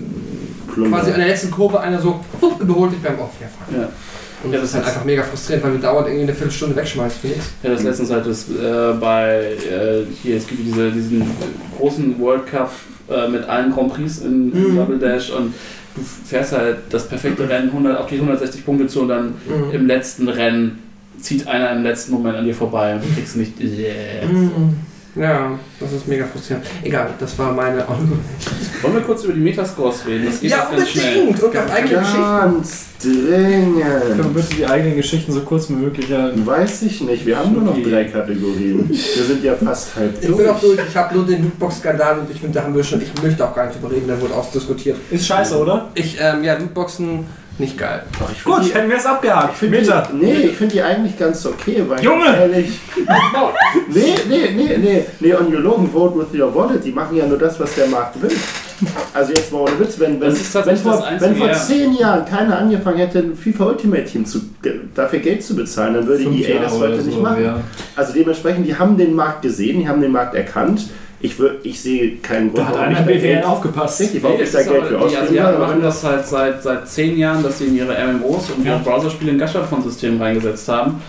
Plunder. 0.73 0.91
quasi 0.99 1.11
an 1.13 1.19
der 1.21 1.29
letzten 1.29 1.51
Kurve 1.51 1.81
einer 1.81 2.01
so 2.01 2.21
wupp, 2.41 2.61
überholt 2.61 2.93
dich 2.93 3.01
beim 3.03 3.19
Off. 3.19 3.31
Ja. 3.41 3.79
Ja. 3.83 3.89
Und 4.45 4.53
Ja, 4.53 4.59
das 4.59 4.71
ist 4.71 4.75
halt 4.75 4.85
das- 4.87 4.93
einfach 4.95 5.05
mega 5.05 5.23
frustrierend, 5.23 5.65
weil 5.65 5.73
du 5.73 5.79
dauernd 5.79 6.09
irgendwie 6.09 6.25
eine 6.25 6.35
Viertelstunde 6.35 6.75
wegschmeißt. 6.75 7.17
Ich 7.23 7.31
hatte 7.63 7.75
das 7.75 7.83
letztens 7.85 8.11
halt 8.11 8.27
das, 8.27 8.49
äh, 8.51 8.93
bei, 9.01 9.53
äh, 9.71 10.05
hier, 10.23 10.37
es 10.37 10.47
gibt 10.49 10.67
diese, 10.67 10.91
diesen 10.91 11.31
großen 11.79 12.19
World 12.19 12.47
Cup 12.47 12.73
äh, 13.09 13.29
mit 13.29 13.45
allen 13.49 13.73
Grand 13.73 13.95
Prix 13.95 14.19
in, 14.19 14.51
in 14.53 14.73
Mhm. 14.73 14.77
Double 14.77 14.99
Dash 14.99 15.31
und 15.31 15.55
du 15.95 16.01
fährst 16.27 16.53
halt 16.53 16.79
das 16.91 17.07
perfekte 17.07 17.49
Rennen 17.49 17.71
100, 17.71 17.99
auf 17.99 18.07
die 18.09 18.17
160 18.17 18.65
Punkte 18.65 18.87
zu 18.89 19.03
und 19.03 19.09
dann 19.09 19.27
Mhm. 19.47 19.71
im 19.75 19.87
letzten 19.87 20.29
Rennen 20.29 20.79
zieht 21.21 21.47
einer 21.47 21.71
im 21.71 21.83
letzten 21.85 22.13
Moment 22.13 22.37
an 22.37 22.45
dir 22.45 22.55
vorbei 22.55 22.95
und 22.95 23.05
du 23.05 23.09
kriegst 23.15 23.37
nicht. 23.37 23.61
Yeah. 23.61 24.27
Mhm. 24.29 24.75
Ja, 25.15 25.59
das 25.79 25.93
ist 25.93 26.09
mega 26.09 26.25
frustrierend. 26.27 26.65
Egal, 26.83 27.11
das 27.19 27.39
war 27.39 27.53
meine 27.53 27.85
Wollen 28.83 28.95
wir 28.95 29.03
kurz 29.03 29.25
über 29.25 29.35
die 29.35 29.41
Metascores 29.41 30.07
reden? 30.07 30.25
Das 30.27 30.41
geht 30.41 30.51
Ja, 30.51 30.69
ganz 30.75 30.89
schnell. 30.89 31.21
unbedingt! 31.29 31.43
Und 31.43 31.57
auf 31.59 31.71
eigene 31.73 31.99
Geschichten. 31.99 32.23
Ganz 32.23 32.85
Können 33.03 33.77
wir 33.77 34.15
dringend. 34.15 34.35
bitte 34.35 34.55
die 34.57 34.67
eigenen 34.67 34.97
Geschichten 34.97 35.33
so 35.33 35.41
kurz 35.43 35.69
wie 35.69 35.75
möglich 35.75 36.11
halten? 36.11 36.47
Weiß 36.47 36.83
ich 36.83 37.01
nicht, 37.03 37.27
wir 37.27 37.39
haben 37.39 37.53
nur 37.53 37.63
noch 37.63 37.77
drei 37.83 38.05
Kategorien. 38.05 38.89
Wir 38.89 39.25
sind 39.25 39.45
ja 39.45 39.55
fast 39.55 39.95
halb 39.97 40.15
Ich 40.19 40.35
bin 40.35 40.49
auch 40.49 40.59
durch. 40.61 40.77
durch, 40.77 40.89
ich 40.89 40.97
habe 40.97 41.15
nur 41.15 41.27
den 41.27 41.43
Lootbox-Skandal 41.43 42.21
und 42.21 42.31
ich 42.31 42.41
finde, 42.41 42.59
da 42.59 42.65
haben 42.65 42.75
wir 42.75 42.83
schon, 42.83 43.03
ich 43.03 43.23
möchte 43.23 43.45
auch 43.47 43.55
gar 43.55 43.67
nicht 43.67 43.77
drüber 43.83 43.93
reden, 43.95 44.09
da 44.09 44.19
wurde 44.21 44.35
ausdiskutiert. 44.35 44.97
Ist 45.11 45.27
scheiße, 45.27 45.59
oder? 45.59 45.91
Ich, 45.95 46.17
ähm, 46.21 46.43
ja, 46.43 46.55
Lootboxen, 46.57 47.27
nicht 47.59 47.79
geil. 47.79 48.03
Find 48.19 48.45
Gut, 48.45 48.65
die- 48.67 48.75
hätten 48.75 48.89
wir 48.89 48.97
es 48.97 49.07
abgehakt. 49.07 49.55
Ich 49.63 49.71
Meter. 49.71 50.09
die, 50.13 50.17
nee, 50.25 50.33
ich 50.47 50.57
finde 50.57 50.75
die 50.75 50.83
eigentlich 50.83 51.19
ganz 51.19 51.45
okay, 51.47 51.83
weil 51.87 52.03
Junge! 52.03 52.27
ehrlich. 52.27 52.81
Nee, 53.89 54.15
nee, 54.29 54.51
nee, 54.55 54.77
nee, 54.79 55.05
nee, 55.21 55.35
on 55.35 55.53
your 55.53 55.61
Logan, 55.61 55.89
vote 55.91 56.19
with 56.19 56.39
your 56.41 56.55
wallet, 56.55 56.85
die 56.85 56.93
machen 56.93 57.17
ja 57.17 57.27
nur 57.27 57.39
das, 57.39 57.59
was 57.61 57.75
der 57.75 57.87
Markt 57.89 58.21
will. 58.23 58.31
Also 59.15 59.33
jetzt 59.33 59.53
mal 59.53 59.61
ohne 59.61 59.79
Witz, 59.79 59.99
wenn, 59.99 60.21
wenn, 60.21 60.33
wenn, 60.35 60.77
vor, 60.77 61.05
wenn 61.19 61.37
vor 61.37 61.53
zehn 61.53 61.95
Jahren 61.95 62.25
keiner 62.25 62.59
angefangen 62.59 62.99
hätte, 62.99 63.19
ein 63.21 63.37
FIFA 63.37 63.67
Ultimate 63.67 64.05
Team 64.05 64.25
zu, 64.25 64.41
dafür 64.95 65.21
Geld 65.21 65.43
zu 65.45 65.55
bezahlen, 65.55 65.95
dann 65.95 66.07
würde 66.07 66.25
EA 66.25 66.63
das 66.63 66.73
heute 66.73 66.95
oder 66.95 67.03
nicht 67.03 67.15
so, 67.15 67.21
machen. 67.21 67.45
ja. 67.45 67.61
Also 67.95 68.13
dementsprechend, 68.13 68.67
die 68.67 68.75
haben 68.77 68.97
den 68.97 69.15
Markt 69.15 69.43
gesehen, 69.43 69.79
die 69.81 69.89
haben 69.89 70.01
den 70.01 70.11
Markt 70.13 70.35
erkannt. 70.35 70.87
Ich, 71.23 71.37
ich 71.63 71.81
sehe 71.81 72.17
keinen 72.17 72.49
Grund, 72.53 72.59
Da 72.59 72.67
hat 72.67 72.75
warum 72.75 72.87
einer 72.89 72.93
ich 73.01 73.07
da 73.07 73.13
BWL 73.13 73.21
Geld, 73.21 73.45
aufgepasst. 73.45 74.01
Richtig, 74.01 74.23
warum 74.25 74.37
Nee, 74.37 74.43
ich 74.43 74.49
es 74.49 74.53
da 74.55 74.59
ist 74.61 74.69
Geld 74.71 74.83
für 74.85 74.89
die 74.91 74.97
ausgeben 74.97 75.23
Asiaten 75.23 75.57
soll. 75.57 75.67
machen 75.67 75.83
das 75.83 76.05
halt 76.05 76.27
seit, 76.27 76.63
seit 76.63 76.89
zehn 76.89 77.17
Jahren, 77.17 77.43
dass 77.43 77.59
sie 77.59 77.67
in 77.67 77.77
ihre 77.77 77.95
MMOs 78.13 78.51
und 78.51 78.65
ihre 78.67 78.75
Ja. 78.77 78.83
Browserspiele 78.85 79.33
ein 79.33 79.39
Gashapon-System 79.39 80.21
reingesetzt 80.21 80.69
haben. 80.69 81.01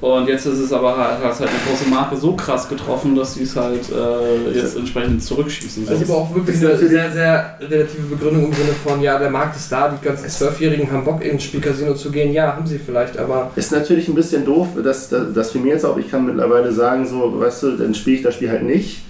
Und 0.00 0.28
jetzt 0.28 0.46
ist 0.46 0.58
es 0.58 0.72
aber 0.72 0.96
halt, 0.96 1.22
hat 1.22 1.38
halt 1.38 1.48
eine 1.50 1.58
große 1.68 1.88
Marke 1.88 2.16
so 2.16 2.32
krass 2.34 2.68
getroffen, 2.68 3.14
dass 3.14 3.34
sie 3.34 3.44
es 3.44 3.54
halt 3.54 3.82
äh, 3.92 4.50
jetzt 4.58 4.76
entsprechend 4.76 5.22
zurückschießen. 5.22 5.86
Also 5.88 6.04
aber 6.12 6.22
auch 6.22 6.34
wirklich 6.34 6.56
eine 6.56 6.76
sehr, 6.76 7.12
sehr 7.12 7.56
relative 7.60 8.02
Begründung 8.10 8.46
im 8.46 8.52
Sinne 8.52 8.72
von, 8.84 9.00
ja, 9.00 9.16
der 9.18 9.30
Markt 9.30 9.54
ist 9.56 9.70
da, 9.70 9.88
die 9.96 10.04
ganzen 10.04 10.28
Zwölfjährigen 10.28 10.90
haben 10.90 11.04
Bock 11.04 11.24
ins 11.24 11.44
Spielcasino 11.44 11.94
zu 11.94 12.10
gehen. 12.10 12.32
Ja, 12.32 12.56
haben 12.56 12.66
sie 12.66 12.78
vielleicht, 12.78 13.16
aber 13.16 13.52
Ist 13.54 13.70
natürlich 13.70 14.08
ein 14.08 14.14
bisschen 14.16 14.44
doof, 14.44 14.68
dass, 14.82 15.08
dass, 15.08 15.32
dass 15.32 15.50
für 15.52 15.58
mir 15.58 15.74
jetzt 15.74 15.84
auch, 15.84 15.96
ich 15.98 16.10
kann 16.10 16.26
mittlerweile 16.26 16.72
sagen, 16.72 17.06
so, 17.06 17.38
weißt 17.38 17.62
du, 17.62 17.76
dann 17.76 17.94
spiele 17.94 18.16
ich 18.16 18.22
das 18.22 18.34
Spiel 18.34 18.50
halt 18.50 18.64
nicht. 18.64 19.02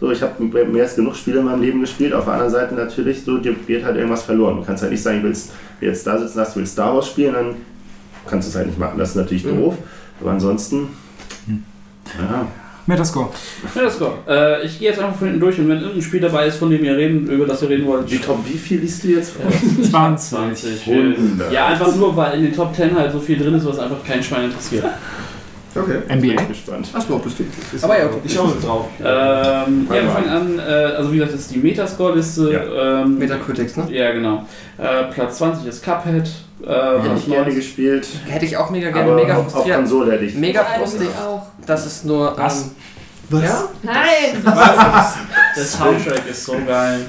So, 0.00 0.10
ich 0.12 0.22
habe 0.22 0.42
mehr 0.44 0.82
als 0.84 0.94
genug 0.94 1.16
Spiele 1.16 1.40
in 1.40 1.44
meinem 1.46 1.60
Leben 1.62 1.80
gespielt. 1.80 2.12
Auf 2.12 2.24
der 2.24 2.34
anderen 2.34 2.52
Seite 2.52 2.74
natürlich, 2.74 3.22
so, 3.24 3.38
dir 3.38 3.54
wird 3.66 3.84
halt 3.84 3.96
irgendwas 3.96 4.22
verloren. 4.22 4.56
Du 4.58 4.62
kannst 4.64 4.82
halt 4.82 4.92
nicht 4.92 5.02
sagen, 5.02 5.22
du 5.22 5.28
willst 5.28 5.50
jetzt 5.80 6.06
da 6.06 6.18
sitzen 6.18 6.38
lassen, 6.38 6.52
du 6.54 6.60
willst 6.60 6.72
Star 6.74 6.94
Wars 6.94 7.08
spielen, 7.08 7.34
dann 7.34 7.54
kannst 8.28 8.46
du 8.46 8.50
es 8.50 8.56
halt 8.56 8.66
nicht 8.68 8.78
machen. 8.78 8.96
Das 8.98 9.10
ist 9.10 9.16
natürlich 9.16 9.44
Mhm. 9.44 9.56
doof. 9.60 9.74
Aber 10.20 10.30
ansonsten, 10.30 10.88
ja. 12.18 12.46
Metascore. 12.86 13.28
Ja, 13.74 13.82
das 13.82 13.98
go. 13.98 14.12
Äh, 14.26 14.64
ich 14.64 14.78
gehe 14.78 14.88
jetzt 14.88 14.98
einfach 14.98 15.16
von 15.18 15.26
hinten 15.26 15.40
durch 15.40 15.58
und 15.58 15.68
wenn 15.68 15.76
irgendein 15.78 16.00
Spiel 16.02 16.20
dabei 16.20 16.46
ist, 16.46 16.56
von 16.56 16.70
dem 16.70 16.82
ihr 16.82 16.96
reden, 16.96 17.26
über 17.30 17.44
das 17.44 17.60
ihr 17.62 17.68
reden 17.68 17.86
wollt, 17.86 18.10
Die 18.10 18.16
Top, 18.18 18.38
wie 18.48 18.56
viel 18.56 18.80
liest 18.80 19.04
du 19.04 19.08
jetzt 19.08 19.32
vor? 19.32 19.50
20. 19.82 20.28
20. 20.30 20.86
Hundert. 20.86 21.52
Ja, 21.52 21.66
einfach 21.66 21.94
nur, 21.96 22.16
weil 22.16 22.38
in 22.38 22.44
den 22.44 22.54
Top 22.54 22.74
10 22.74 22.96
halt 22.96 23.12
so 23.12 23.20
viel 23.20 23.36
drin 23.38 23.52
ist, 23.54 23.66
was 23.66 23.78
einfach 23.78 24.02
kein 24.06 24.22
Schwein 24.22 24.44
interessiert. 24.46 24.84
Okay. 25.74 25.98
Bin 26.08 26.18
NBA. 26.18 26.42
ich 26.42 26.48
gespannt. 26.48 26.88
Achso, 26.92 27.18
bist 27.18 27.38
du. 27.38 27.44
Ist 27.76 27.84
Aber 27.84 27.98
ja, 27.98 28.06
okay. 28.06 28.20
Ich 28.24 28.34
schaue 28.34 28.54
drauf. 28.60 28.86
Ähm, 28.98 29.04
ja, 29.88 30.02
wir 30.02 30.10
fangen 30.10 30.28
an, 30.28 30.58
äh, 30.58 30.62
also 30.62 31.12
wie 31.12 31.16
gesagt, 31.16 31.34
das 31.34 31.40
ist 31.42 31.54
die 31.54 31.58
Metascore-Liste. 31.58 33.04
Ähm, 33.04 33.18
Metacritics, 33.18 33.76
ne? 33.76 33.86
Ja, 33.90 34.12
genau. 34.12 34.44
Äh, 34.78 35.04
Platz 35.12 35.38
20 35.38 35.66
ist 35.66 35.84
Cuphead. 35.84 36.28
Äh, 36.62 36.66
Hätte 36.66 37.14
ich 37.16 37.26
gerne 37.26 37.42
19 37.42 37.54
gespielt, 37.54 38.08
Hätte 38.26 38.44
ich 38.44 38.56
auch 38.56 38.70
mega 38.70 38.90
gerne, 38.90 39.12
aber 39.12 39.14
mega 39.22 39.36
auf, 39.36 39.54
auf. 39.54 39.70
Konsole 39.70 40.12
hätte 40.12 40.24
ich. 40.24 40.34
Mega 40.34 40.60
Ja, 40.62 40.78
frustig, 40.80 41.08
auch. 41.24 41.46
dass 41.64 41.86
es 41.86 42.02
nur. 42.04 42.36
Was? 42.36 42.62
Ähm, 42.62 42.70
Was? 43.30 43.42
Ja? 43.44 43.68
Nein! 43.82 44.42
Der 44.44 45.64
Soundtrack 45.64 46.22
ist 46.28 46.44
so 46.44 46.56
geil. 46.66 47.00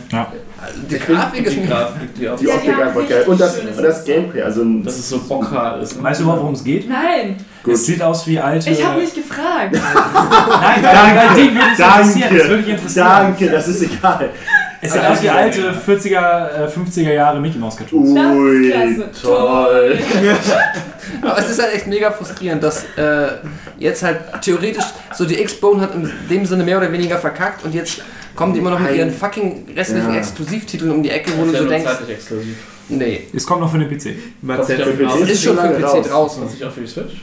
Die 0.90 1.00
Grafik 1.00 1.46
ist 1.46 1.56
die. 1.56 1.66
Grafik, 1.66 2.16
die 2.16 2.24
Ja, 2.24 2.34
Optik 2.34 2.74
haben 2.74 2.82
einfach 2.82 3.08
geil. 3.08 3.24
Und 3.28 3.40
das, 3.40 3.60
und 3.60 3.84
das. 3.84 4.06
Gameplay, 4.06 4.42
also 4.42 4.64
dass 4.64 4.98
es 4.98 5.10
so 5.10 5.20
bockhart 5.20 5.84
ist. 5.84 6.02
Weißt 6.02 6.20
du 6.20 6.24
überhaupt, 6.24 6.42
worum 6.42 6.56
es 6.56 6.64
geht? 6.64 6.88
Nein! 6.90 7.38
Gut. 7.64 7.74
Es 7.74 7.86
sieht 7.86 8.02
aus 8.02 8.26
wie 8.28 8.40
alte. 8.40 8.70
Ich 8.70 8.86
habe 8.86 9.00
mich 9.02 9.14
gefragt. 9.14 9.72
Nein, 9.74 10.82
danke. 10.82 11.42
Die 11.42 11.54
würde 11.54 11.66
es 11.74 11.80
interessieren. 11.80 12.38
Das 12.38 12.48
würde 12.50 12.72
interessieren. 12.72 13.08
Danke, 13.08 13.50
das 13.50 13.68
ist 13.68 13.82
egal. 13.84 14.30
Es 14.82 14.94
sieht 14.94 15.06
aus 15.06 15.22
wie 15.22 15.30
alte 15.30 15.74
40er, 15.74 16.66
äh, 16.66 16.68
50er 16.68 17.14
Jahre 17.14 17.40
Mickey 17.40 17.58
Mouse 17.58 17.76
Cartoons. 17.76 18.12
Ui, 18.12 18.74
toll. 19.22 20.00
Aber 21.22 21.38
es 21.38 21.50
ist 21.50 21.62
halt 21.62 21.74
echt 21.76 21.88
mega 21.88 22.12
frustrierend, 22.12 22.64
dass 22.64 22.86
äh, 22.96 23.28
jetzt 23.78 24.04
halt 24.04 24.20
theoretisch 24.42 24.86
so 25.14 25.26
die 25.26 25.42
X-Bone 25.42 25.82
hat 25.82 25.96
in 25.96 26.10
dem 26.30 26.46
Sinne 26.46 26.64
mehr 26.64 26.78
oder 26.78 26.92
weniger 26.92 27.18
verkackt 27.18 27.66
und 27.66 27.74
jetzt 27.74 28.02
kommen 28.40 28.54
die 28.54 28.60
immer 28.60 28.70
noch 28.72 28.80
mit 28.80 28.96
ihren 28.96 29.12
fucking 29.12 29.66
restlichen 29.76 30.12
Ja. 30.14 30.18
Exklusivtiteln 30.20 30.92
um 30.92 31.04
die 31.04 31.10
Ecke, 31.10 31.32
wo 31.38 31.44
Das 31.44 31.52
du 31.52 31.52
ist 31.52 31.52
so 31.52 31.56
ja 31.58 31.62
nur 31.62 31.70
denkst, 31.72 31.92
zeitlich 31.92 32.10
exklusiv. 32.18 32.56
nee, 32.88 33.22
Es 33.34 33.46
kommt 33.46 33.60
noch 33.62 33.70
für 33.72 33.80
den 33.80 33.90
PC. 33.90 34.16
Das 34.42 34.58
hat 34.60 34.70
ist 34.70 35.22
Ist 35.24 35.30
ist 35.32 35.44
schon 35.44 35.58
für 35.58 35.64
lange 35.64 35.76
PC 35.76 35.84
raus. 35.84 36.08
draußen. 36.08 36.44
Ist 36.48 36.64
auch 36.64 36.72
für 36.72 36.82
die 36.82 36.88
Switch? 36.88 37.14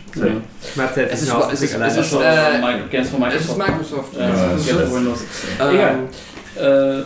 Hat 0.76 0.96
Es 0.96 1.20
sich 1.20 1.30
ist- 1.30 1.34
es 1.52 1.62
ist- 1.62 1.74
es 1.80 1.96
ist, 1.96 2.10
schon- 2.10 2.22
äh, 2.22 2.58
Mi- 2.60 2.88
Games 2.90 3.08
von 3.08 3.22
Es 3.22 3.34
ist 3.40 3.56
Microsoft. 3.56 3.58
Microsoft. 3.58 4.14
Ja, 4.14 4.20
Ja, 4.28 4.48
das 4.52 4.60
ist 4.60 4.70
ist- 4.70 4.94
Windows. 4.94 5.18
Ähm, 5.60 5.74
Egal. 5.74 7.00
Äh, 7.00 7.02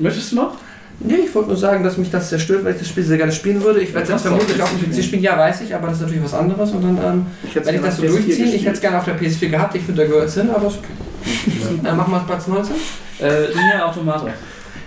möchtest 0.00 0.32
du 0.32 0.36
noch? 0.36 0.56
Nee, 1.00 1.16
ich 1.26 1.34
wollte 1.34 1.48
nur 1.48 1.56
sagen, 1.58 1.82
dass 1.82 1.98
mich 1.98 2.08
das 2.10 2.30
sehr 2.30 2.38
stört, 2.38 2.64
weil 2.64 2.74
ich 2.74 2.78
das 2.78 2.88
Spiel 2.88 3.02
sehr 3.02 3.16
gerne 3.18 3.32
spielen 3.32 3.62
würde. 3.64 3.80
Ich 3.80 3.92
werde 3.92 4.12
es 4.12 4.22
vermutlich 4.22 4.62
auf 4.62 4.70
dem 4.70 4.88
PC 4.90 5.02
spielen, 5.02 5.22
ja, 5.22 5.36
weiß 5.36 5.62
ich, 5.62 5.74
aber 5.74 5.88
das 5.88 5.96
ist 5.96 6.02
natürlich 6.02 6.22
was 6.24 6.34
anderes. 6.34 6.70
Und 6.70 6.82
dann 6.82 6.96
ähm, 7.04 7.26
Ich 7.42 7.54
werde 7.56 7.72
ich 7.74 7.80
das 7.82 7.96
so 7.96 8.02
gerne 8.02 8.14
auf 8.14 8.20
PS4 8.20 8.26
durchziehen. 8.26 8.54
Ich 8.54 8.62
hätte 8.64 8.74
es 8.76 8.80
gerne 8.80 8.98
auf 8.98 9.04
der 9.04 9.14
PS4 9.18 9.48
gehabt. 9.50 9.74
Ich 9.74 9.82
finde, 9.82 10.02
da 10.02 10.08
gehört 10.08 10.28
es 10.28 10.34
hin, 10.34 10.48
aber 10.54 10.68
ist 10.68 10.76
okay. 10.78 10.86
Dann 11.82 11.96
machen 11.96 12.12
wir 12.12 12.20
Platz 12.20 12.46
19. 12.46 12.74
Äh, 13.20 13.26
Nier 13.48 13.86
Automata. 13.86 14.28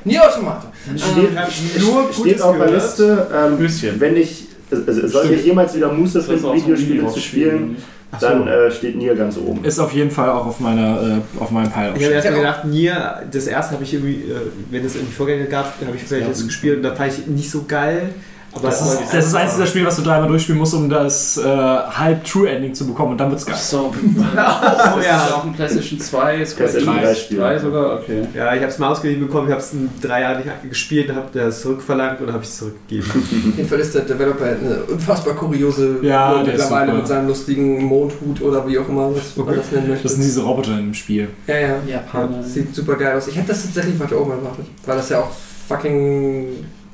Nie 0.03 0.20
Automate. 0.20 0.68
Steht, 0.96 1.30
Ähm, 1.36 1.84
nur 1.86 2.14
steht 2.14 2.42
auf 2.42 2.58
der. 2.58 2.72
Liste, 2.72 3.28
ähm, 3.34 4.00
wenn 4.00 4.16
ich, 4.18 4.46
also 4.72 5.08
sollte 5.08 5.34
ich 5.34 5.46
jemals 5.46 5.76
wieder 5.76 5.92
Muße 5.92 6.22
finden, 6.22 6.53
Videospiele 6.53 7.08
zu 7.08 7.20
spielen, 7.20 7.78
so. 8.20 8.28
dann 8.28 8.48
äh, 8.48 8.72
steht 8.72 8.96
Nier 8.96 9.16
ganz 9.16 9.38
oben. 9.38 9.66
Ist 9.66 9.80
auf 9.80 9.92
jeden 9.94 10.12
Fall 10.12 10.30
auch 10.30 10.46
auf 10.46 10.60
meiner 10.60 11.02
äh, 11.02 11.42
auf 11.42 11.52
meinem 11.52 11.70
Pile. 11.72 11.94
Ich 11.98 12.03
habe 12.06 12.14
erst 12.14 12.26
mal 12.30 12.32
Ja, 12.34 12.38
gedacht, 12.38 12.66
Nier, 12.66 13.24
das 13.32 13.48
erste 13.48 13.74
habe 13.74 13.84
ich 13.84 13.94
irgendwie, 13.94 14.32
äh, 14.32 14.36
wenn 14.72 14.86
es 14.86 14.96
irgendwie 14.96 15.14
Vorgänger 15.14 15.46
gab, 15.46 15.74
habe 15.86 15.96
ich 15.96 16.03
vielleicht 16.03 16.30
das 16.30 16.46
gespielt 16.46 16.78
und 16.78 16.84
da 16.84 16.96
fand 16.96 17.12
ich 17.14 17.28
nicht 17.28 17.52
so 17.52 17.66
geil. 17.68 18.10
Aber 18.58 18.68
Das 18.70 18.82
ist, 18.82 19.00
das 19.14 19.26
ist 19.28 19.36
eins 19.36 19.54
dieser 19.54 19.68
Spiele, 19.68 19.86
was 19.88 19.96
du 19.96 20.02
dreimal 20.02 20.28
durchspielen 20.28 20.60
musst, 20.60 20.74
um 20.74 20.90
das 20.90 21.38
äh, 21.38 21.44
halb 21.46 22.24
True 22.26 22.50
Ending 22.50 22.74
zu 22.74 22.86
bekommen 22.88 23.12
und 23.14 23.18
dann 23.20 23.30
wird's 23.32 23.46
geil. 23.46 23.56
So. 23.60 23.94
Oh, 24.18 24.36
Das 24.36 24.98
ist 24.98 25.06
ja. 25.06 25.34
auch 25.36 25.44
ein 25.46 25.54
PlayStation 25.54 26.00
2, 26.00 26.46
Square 26.46 26.70
PlayStation 26.70 26.98
Enix 26.98 27.08
3 27.10 27.16
Spiel. 27.16 27.38
3 27.40 27.60
sogar, 27.60 27.94
okay. 28.00 28.28
Ja, 28.36 28.54
ich 28.54 28.62
habe 28.62 28.72
es 28.72 28.78
mal 28.80 28.92
ausgeliehen 28.92 29.22
bekommen, 29.22 29.48
ich 29.48 29.52
habe 29.52 29.62
es 29.62 29.74
in 29.74 29.90
drei 30.02 30.22
Jahren 30.22 30.38
nicht 30.38 30.70
gespielt, 30.70 31.14
habe 31.14 31.28
das 31.34 31.62
zurückverlangt 31.62 32.22
und 32.22 32.32
habe 32.34 32.44
es 32.44 32.58
zurückgegeben. 32.58 33.10
Auf 33.52 33.58
jeden 33.58 33.70
Fall 33.70 33.80
ist 33.80 33.96
der 33.96 34.02
Developer 34.04 34.46
eine 34.46 34.84
unfassbar 34.92 35.34
kuriose 35.36 35.98
Ja, 36.02 36.42
mittlerweile 36.46 36.88
super. 36.88 36.98
mit 36.98 37.08
seinem 37.08 37.28
lustigen 37.28 37.84
Mondhut 37.84 38.42
oder 38.42 38.68
wie 38.68 38.78
auch 38.80 38.88
immer 38.90 39.10
was 39.16 39.36
man 39.36 39.48
Okay. 39.48 39.58
das 39.58 39.72
nennen 39.72 39.88
möchte. 39.90 40.04
Das 40.04 40.14
sind 40.14 40.24
diese 40.24 40.42
Roboter 40.42 40.78
im 40.78 40.94
Spiel. 40.94 41.28
ja, 41.48 41.58
ja. 41.58 41.76
Japaner. 41.88 42.44
Sieht 42.44 42.74
super 42.76 42.96
geil 42.96 43.18
aus. 43.18 43.28
Ich 43.28 43.36
hätte 43.36 43.50
das 43.50 43.64
tatsächlich 43.64 44.00
weiter 44.00 44.20
oben 44.20 44.32
erwartet, 44.32 44.66
weil 44.86 44.98
das 44.98 45.10
ja 45.10 45.20
auch 45.20 45.30
fucking. 45.68 46.48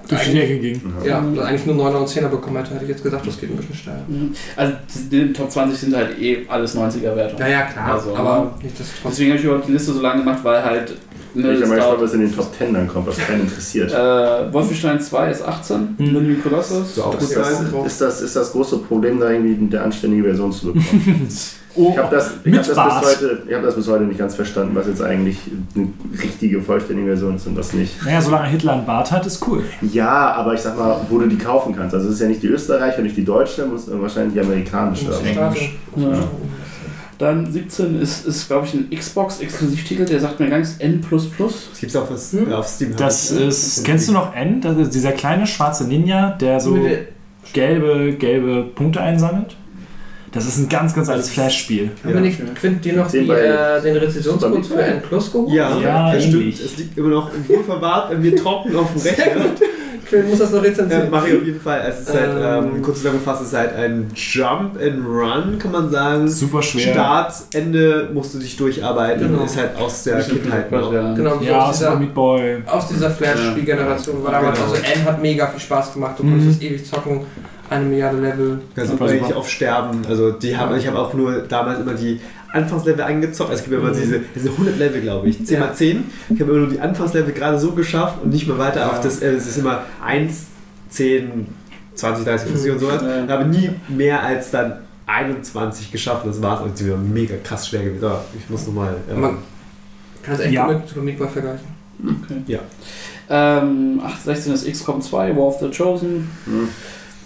Durch 0.07 0.21
die 0.23 0.33
Decke 0.33 0.59
ging. 0.59 0.81
Ja, 1.05 1.19
eigentlich 1.19 1.65
nur 1.65 1.75
9er 1.75 1.97
und 1.99 2.07
10er 2.09 2.27
bekommen 2.27 2.57
hätte, 2.57 2.73
hätte 2.73 2.83
ich 2.83 2.89
jetzt 2.89 3.03
gedacht, 3.03 3.25
das 3.25 3.39
geht 3.39 3.49
ein 3.51 3.57
bisschen 3.57 3.75
steiler. 3.75 4.03
Mhm. 4.07 4.33
Also 4.55 4.73
die 5.11 5.31
Top 5.33 5.49
20 5.51 5.79
sind 5.79 5.95
halt 5.95 6.19
eh 6.21 6.45
alles 6.47 6.75
90er 6.75 7.15
Werte. 7.15 7.35
Ja, 7.39 7.47
ja, 7.47 7.61
klar, 7.63 7.93
Also, 7.95 8.15
aber 8.15 8.53
trotzdem. 8.61 8.85
Deswegen 9.05 9.29
habe 9.31 9.39
ich 9.39 9.45
überhaupt 9.45 9.67
die 9.67 9.71
Liste 9.71 9.93
so 9.93 10.01
lange 10.01 10.19
gemacht, 10.23 10.39
weil 10.43 10.63
halt 10.63 10.93
ne, 11.33 11.53
ich 11.53 11.57
habe 11.61 11.67
mal 11.67 11.75
gespannt, 11.75 12.01
was 12.01 12.13
in 12.13 12.19
den 12.21 12.35
Top 12.35 12.53
10 12.57 12.73
dann 12.73 12.87
kommt, 12.87 13.07
was 13.07 13.17
keinen 13.17 13.41
interessiert. 13.41 13.91
Äh, 13.91 14.53
Wolfenstein 14.53 14.99
2 14.99 15.31
ist 15.31 15.41
18, 15.41 15.95
Mhm. 15.97 16.13
New 16.13 16.35
Colossus. 16.41 16.95
So, 16.95 17.15
ist, 17.19 17.35
das, 17.35 17.61
ist, 17.85 18.01
das, 18.01 18.21
ist 18.21 18.35
das 18.35 18.51
große 18.51 18.77
Problem, 18.79 19.19
da 19.19 19.29
irgendwie 19.31 19.75
eine 19.75 19.83
anständige 19.83 20.23
Version 20.23 20.51
zu 20.51 20.67
bekommen? 20.73 21.27
Oh, 21.75 21.89
Ich 21.91 21.97
habe 21.97 22.15
das, 22.15 22.31
ich 22.43 22.53
hab 22.56 22.65
das, 22.65 22.67
bis 22.67 22.77
heute- 23.22 23.43
ich 23.47 23.56
hab 23.56 23.63
das 23.63 23.75
bis 23.75 23.88
heute 23.88 24.03
nicht 24.03 24.19
ganz 24.19 24.35
verstanden, 24.35 24.75
was 24.75 24.88
jetzt 24.88 25.01
eigentlich 25.01 25.38
eine 25.75 25.88
richtige, 26.22 26.61
vollständige 26.61 27.07
Version 27.07 27.35
ist 27.35 27.47
und 27.47 27.57
was 27.57 27.73
nicht. 27.73 28.03
Naja, 28.06 28.22
solange 28.22 28.47
Hitler 28.49 28.73
einen 28.73 28.85
Bart 28.85 29.11
hat, 29.11 29.25
ist 29.25 29.45
cool. 29.47 29.63
Ja, 29.91 30.33
aber 30.33 30.53
ich 30.53 30.59
sag 30.61 30.77
mal, 30.77 30.97
wo 31.09 31.17
du 31.17 31.27
die 31.27 31.38
kaufen 31.38 31.75
kannst. 31.75 31.95
Also 31.95 32.09
es 32.09 32.15
ist 32.15 32.22
ja 32.22 32.27
nicht 32.27 32.43
die 32.43 32.47
österreichische, 32.47 33.01
nicht 33.01 33.17
die 33.17 33.25
deutsche, 33.25 33.65
muss 33.65 33.85
wahrscheinlich 33.89 34.33
die 34.33 34.39
amerikanische. 34.41 35.07
Aber 35.07 35.25
starten. 35.25 35.59
Ja. 35.95 36.23
Dann 37.19 37.51
17 37.51 38.01
ist, 38.01 38.25
ist 38.25 38.47
glaube 38.47 38.65
ich, 38.67 38.73
ein 38.73 38.89
Xbox-Exklusivtitel, 38.89 40.06
der 40.06 40.19
sagt 40.19 40.39
mir 40.39 40.49
gar 40.49 40.57
nichts, 40.59 40.75
N++. 40.79 40.99
Das 41.09 41.79
gibt 41.79 41.91
es 41.91 41.95
auf, 41.95 42.09
Hm? 42.09 42.53
auf 42.53 42.67
Steam. 42.67 42.95
Das 42.97 43.31
ich, 43.31 43.39
ist, 43.47 43.85
kennst 43.85 44.09
du 44.09 44.13
noch 44.13 44.35
N? 44.35 44.61
Das 44.61 44.77
ist 44.77 44.93
dieser 44.93 45.11
kleine 45.11 45.47
schwarze 45.47 45.85
Ninja, 45.85 46.31
der 46.39 46.59
so. 46.59 46.77
Gelbe, 47.53 48.13
gelbe 48.13 48.63
Punkte 48.63 48.99
einsammelt. 49.01 49.56
Das 50.33 50.45
ist 50.47 50.57
ein 50.57 50.67
ganz, 50.69 50.95
ganz 50.95 51.09
altes 51.09 51.29
Flash-Spiel. 51.29 51.91
Haben 52.03 52.13
wir 52.15 52.21
nicht, 52.21 52.39
Quint, 52.55 52.83
dir 52.83 52.93
noch 52.93 53.09
Den 53.11 53.21
die, 53.23 53.27
bei 53.27 53.39
äh, 53.41 53.81
den 53.81 53.97
Rezessionscode 53.97 54.65
für 54.65 54.81
N 54.81 55.01
Plus 55.03 55.31
geholt? 55.31 55.53
Ja, 55.53 55.77
Ja, 55.79 56.13
das 56.13 56.23
stimmt. 56.23 56.53
Es 56.59 56.77
liegt 56.77 56.97
immer 56.97 57.09
noch 57.09 57.31
im 57.33 57.47
Wohl 57.47 57.63
verwahrt, 57.63 58.09
wenn 58.11 58.23
wir 58.23 58.35
trocken 58.35 58.75
auf 58.75 58.91
dem 58.91 58.99
Sehr 58.99 59.11
Rechner. 59.17 59.43
gut. 59.43 59.61
Quint 60.09 60.29
muss 60.29 60.39
das 60.39 60.49
noch 60.51 60.63
Ja, 60.63 60.69
rezensieren. 60.69 61.09
mache 61.11 61.29
ich 61.29 61.37
auf 61.37 61.45
jeden 61.45 61.61
Fall. 61.61 61.81
Es 61.87 62.01
ist 62.01 62.13
halt, 62.13 62.31
Ähm. 62.65 62.71
ähm, 62.75 62.81
kurz 62.81 62.97
zusammengefasst, 62.97 63.41
es 63.43 63.47
ist 63.49 63.53
halt 63.57 63.75
ein 63.75 64.07
Jump 64.15 64.77
and 64.81 65.05
Run, 65.07 65.59
kann 65.59 65.71
man 65.71 65.89
sagen. 65.91 66.27
Super 66.27 66.61
schwer. 66.63 66.93
Start, 66.93 67.33
Ende 67.53 68.09
musst 68.13 68.33
du 68.33 68.39
dich 68.39 68.57
durcharbeiten. 68.57 69.31
Genau. 69.31 69.45
Ist 69.45 69.57
halt 69.57 69.77
aus 69.77 70.03
der 70.03 70.19
Kindheit 70.23 70.71
noch. 70.71 70.91
ja. 70.91 71.13
Genau, 71.13 71.37
so 71.37 71.43
Ja, 71.45 71.65
aus 71.65 71.77
Super 71.79 71.89
dieser, 71.91 71.99
Meat 71.99 72.13
Boy. 72.15 72.57
aus 72.65 72.87
dieser 72.89 73.09
Flash-Spielgeneration 73.11 74.23
war 74.23 74.31
damals. 74.31 74.59
Genau. 74.59 74.71
Also 74.71 74.83
N 74.83 75.05
hat 75.05 75.21
mega 75.21 75.47
viel 75.47 75.59
Spaß 75.59 75.93
gemacht. 75.93 76.15
Du 76.17 76.23
Mhm. 76.23 76.39
konntest 76.39 76.61
ewig 76.63 76.85
zocken. 76.85 77.21
Eine 77.69 77.85
Milliarde 77.85 78.19
Level. 78.19 78.60
Da 78.76 78.85
Super, 78.85 79.08
sind 79.08 79.22
wir 79.22 79.28
nicht 79.28 79.35
auf 79.35 79.49
Sterben. 79.49 80.01
Also 80.08 80.31
die 80.31 80.56
haben, 80.56 80.76
ich 80.78 80.85
habe 80.88 80.99
auch 80.99 81.13
nur 81.13 81.40
damals 81.40 81.79
immer 81.79 81.94
die 81.94 82.19
Anfangslevel 82.51 83.01
angezockt. 83.03 83.49
Also 83.49 83.63
es 83.63 83.69
gibt 83.69 83.74
ja 83.74 83.79
immer 83.88 83.96
Mhm. 83.97 84.01
diese, 84.01 84.19
diese 84.35 84.49
100 84.51 84.78
Level, 84.78 85.01
glaube 85.01 85.28
ich. 85.29 85.44
10 85.46 85.56
Ja. 85.60 85.65
mal 85.67 85.74
10. 85.74 86.03
Ich 86.29 86.40
habe 86.42 86.51
immer 86.51 86.60
nur 86.62 86.69
die 86.69 86.79
Anfangslevel 86.79 87.33
gerade 87.33 87.58
so 87.58 87.72
geschafft 87.72 88.19
und 88.24 88.31
nicht 88.31 88.47
mehr 88.47 88.58
weiter 88.60 88.81
Ja. 88.81 88.92
auf 88.92 89.01
das. 89.01 89.22
Äh, 89.22 89.31
es 89.31 89.47
ist 89.47 89.58
immer 89.58 89.83
1, 90.06 90.46
10, 90.90 91.47
20, 91.96 92.26
30, 92.26 92.47
50 92.49 92.72
und 92.74 92.79
so 92.79 92.88
was. 92.90 93.01
Ja. 93.01 93.24
Ich 93.24 93.29
habe 93.31 93.46
nie 93.46 93.69
mehr 93.88 94.22
als 94.22 94.51
dann 94.51 94.74
21 95.08 95.92
geschafft. 95.92 96.28
Das 96.28 96.42
war 96.42 96.60
es. 96.60 96.65
Und 96.65 96.78
sie 96.78 96.92
war 96.92 96.97
mega 96.97 97.35
krass 97.44 97.67
schwer 97.69 97.83
gewesen. 97.83 98.06
Aber 98.06 98.24
ich 98.38 98.47
muss 98.49 98.67
nochmal. 98.67 98.96
Ähm, 99.12 99.22
Man 99.22 99.38
kann 100.22 100.35
es 100.35 100.42
echt 100.42 100.53
Ja. 100.53 100.67
mit 100.67 100.88
Super 100.88 101.01
Meat 101.01 101.17
Boy 101.17 101.28
vergleichen. 101.29 101.67
Ähm, 103.29 104.01
816 104.03 104.53
ist 104.53 104.67
XCOM 104.72 105.01
2, 105.01 105.35
War 105.35 105.44
of 105.44 105.60
the 105.60 105.69
Chosen. 105.72 106.29
Hm. 106.46 106.67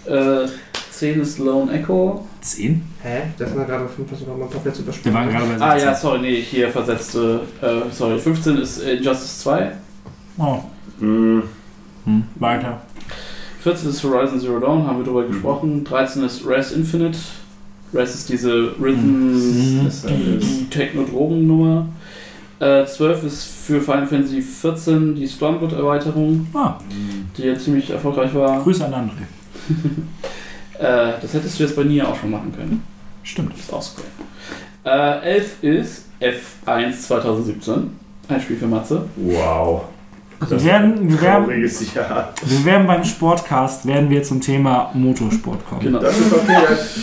Äh, 0.08 0.48
10 0.90 1.20
ist 1.20 1.38
Lone 1.38 1.72
Echo. 1.72 2.24
10? 2.40 2.82
Hä? 3.02 3.22
Das 3.38 3.54
ja 3.54 3.64
gerade 3.64 3.88
fünf 3.88 4.08
Personen 4.08 4.38
mal 4.38 4.48
komplett 4.48 4.76
Wir 4.76 4.82
überspielt. 4.82 5.14
waren 5.14 5.28
gerade 5.28 5.44
bei 5.44 5.50
16. 5.58 5.62
Ah 5.68 5.76
ja, 5.76 5.94
sorry, 5.94 6.18
nee, 6.20 6.40
hier 6.40 6.68
versetzte. 6.70 7.40
Äh, 7.60 7.90
sorry, 7.92 8.18
15 8.18 8.56
ist 8.58 8.78
Injustice 8.82 9.38
2. 9.40 9.72
Oh. 10.38 10.58
Hm. 11.00 11.42
Hm. 12.04 12.24
Weiter. 12.36 12.80
14 13.60 13.90
ist 13.90 14.02
Horizon 14.04 14.40
Zero 14.40 14.58
Dawn, 14.60 14.86
haben 14.86 14.98
wir 14.98 15.04
drüber 15.04 15.24
gesprochen. 15.26 15.84
13 15.84 16.24
ist 16.24 16.46
Res 16.46 16.72
Infinite. 16.72 17.18
Res 17.92 18.14
ist 18.14 18.28
diese 18.28 18.72
Rhythm 18.80 19.32
Mhm. 19.32 19.84
das 19.84 20.04
ist 20.04 20.70
Techno-Drogen-Nummer. 20.70 21.86
Äh, 22.60 22.84
12 22.86 23.24
ist 23.24 23.44
für 23.44 23.80
Final 23.80 24.06
Fantasy 24.06 24.42
14 24.42 25.14
die 25.14 25.28
Stormblood-Erweiterung, 25.28 26.46
Ah, 26.54 26.74
die 27.36 27.42
ja 27.42 27.56
ziemlich 27.58 27.90
erfolgreich 27.90 28.34
war. 28.34 28.62
Grüße 28.62 28.84
an 28.84 28.94
André. 28.94 29.22
Äh, 30.78 31.14
das 31.20 31.34
hättest 31.34 31.58
du 31.58 31.64
jetzt 31.64 31.74
bei 31.74 31.82
Nier 31.82 32.08
auch 32.08 32.14
schon 32.14 32.30
machen 32.30 32.52
können. 32.54 32.84
Stimmt. 33.24 33.52
Das 33.52 33.60
ist 33.62 33.72
auch 33.72 33.82
square. 33.82 34.06
Äh, 34.84 35.34
11 35.34 35.62
ist 35.64 36.04
F1 36.20 37.00
2017. 37.00 37.98
Ein 38.28 38.40
Spiel 38.40 38.56
für 38.58 38.68
Matze. 38.68 39.08
Wow. 39.16 39.86
Wir 40.40 40.64
werden, 40.64 41.10
wir, 41.10 41.20
werden, 41.20 41.48
wir 41.48 42.64
werden 42.64 42.86
beim 42.86 43.02
Sportcast 43.02 43.84
werden 43.86 44.08
wir 44.08 44.22
zum 44.22 44.40
Thema 44.40 44.90
Motorsport 44.94 45.66
kommen. 45.68 45.80
Genau. 45.80 45.98
Das 45.98 46.16
ist 46.16 46.32
okay, 46.32 46.56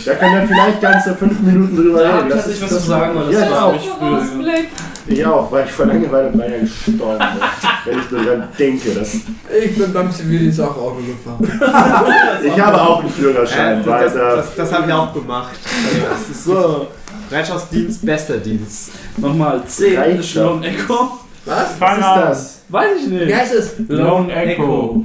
da, 0.04 0.10
da 0.10 0.18
können 0.18 0.40
wir 0.40 0.48
vielleicht 0.48 0.80
ganze 0.80 1.14
fünf 1.14 1.40
Minuten 1.40 1.76
drüber 1.76 2.08
habe 2.08 2.18
reden. 2.18 2.28
ich 2.28 2.34
Das 2.34 2.46
ist, 2.46 2.62
was 2.62 2.70
zu 2.70 2.78
sagen, 2.78 3.14
weil 3.14 3.26
das 3.26 3.34
ja, 3.34 3.44
ich 3.44 3.50
war 3.50 3.64
auch. 3.64 3.74
ich 3.74 3.88
früher. 3.88 4.18
Ausblick. 4.18 4.68
Ich 5.08 5.26
auch, 5.26 5.52
weil 5.52 5.66
ich 5.66 5.70
vor 5.70 5.86
Langeweile 5.86 6.30
beinahe 6.30 6.60
gestorben 6.60 7.18
bin. 7.18 7.92
wenn 7.92 7.98
ich 7.98 8.10
nur 8.10 8.24
dran 8.24 8.48
denke. 8.58 8.90
Das, 8.94 9.14
Ich 9.14 9.78
bin 9.78 9.92
beim 9.92 10.10
Zivildienst 10.10 10.60
auch 10.62 10.76
Auto 10.76 10.96
gefahren. 10.96 12.42
ich 12.44 12.60
habe 12.60 12.80
auch 12.80 13.00
einen 13.00 13.10
Führerschein, 13.10 13.82
äh, 13.82 13.86
weil 13.86 14.04
das, 14.04 14.14
da, 14.14 14.36
das, 14.36 14.54
das 14.54 14.72
habe 14.72 14.86
ich 14.88 14.92
auch 14.94 15.12
gemacht. 15.12 15.54
Also, 15.92 16.06
das 16.08 16.30
ist 16.30 16.44
so. 16.44 16.88
Bereitschaftsdienst, 17.28 18.06
bester 18.06 18.38
Dienst. 18.38 18.92
Nochmal 19.18 19.62
10 19.66 19.86
ist 19.86 19.94
Bereitschaft. 19.94 20.34
Lone 20.36 20.66
Echo. 20.66 21.25
Was? 21.46 21.80
was 21.80 21.98
ist 21.98 22.04
das? 22.04 22.58
Weiß 22.68 22.88
ich 23.04 23.10
Wie 23.10 23.14
nicht. 23.24 23.34
heißt 23.36 23.54
es? 23.54 23.74
Lone 23.88 24.32
Echo. 24.34 25.04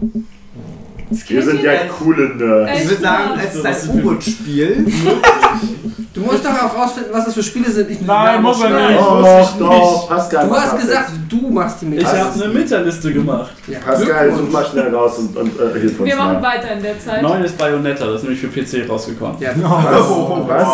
Wir 1.28 1.44
sind 1.44 1.62
ja 1.62 1.72
coole 2.00 2.30
Nerds. 2.36 2.80
Ich 2.82 2.90
würde 2.90 3.02
sagen, 3.02 3.40
es 3.46 3.56
ist 3.56 3.90
ein 3.90 4.00
U-Boot-Spiel. 4.00 4.86
Du 6.14 6.20
musst 6.22 6.44
doch 6.44 6.52
auch 6.52 6.78
rausfinden, 6.78 7.14
was 7.14 7.24
das 7.24 7.34
für 7.36 7.44
Spiele 7.44 7.72
sind. 7.72 7.90
Ich 7.90 8.02
Nein, 8.02 8.42
muss 8.42 8.62
er 8.62 8.70
Nein. 8.70 8.88
nicht. 8.96 9.00
Doch, 9.00 9.58
doch, 9.60 10.10
Pascal. 10.10 10.46
Du 10.48 10.56
hast 10.56 10.78
gesagt, 10.78 11.12
du 11.30 11.50
machst 11.50 11.82
die 11.82 11.86
mit. 11.86 12.02
Ich 12.02 12.06
habe 12.08 12.34
eine 12.44 12.54
Meta-Liste 12.54 13.14
gemacht. 13.14 13.52
Ja, 13.68 13.80
Pascal, 13.80 14.34
such 14.36 14.52
mal 14.52 14.66
schnell 14.66 14.94
raus 14.94 15.18
und, 15.20 15.38
und 15.38 15.52
äh, 15.58 15.80
hilf 15.80 15.98
uns 16.00 16.10
Wir 16.10 16.18
machen 16.18 16.34
mal. 16.34 16.44
weiter 16.44 16.72
in 16.74 16.84
der 16.84 17.00
Zeit. 17.00 17.22
9 17.22 17.44
ist 17.46 17.58
Bayonetta, 17.58 18.06
das 18.08 18.16
ist 18.16 18.24
nämlich 18.24 18.42
für 18.42 18.50
PC 18.50 18.90
rausgekommen. 18.90 19.38
Ja, 19.40 19.52
Oh, 20.10 20.44
Was? 20.48 20.68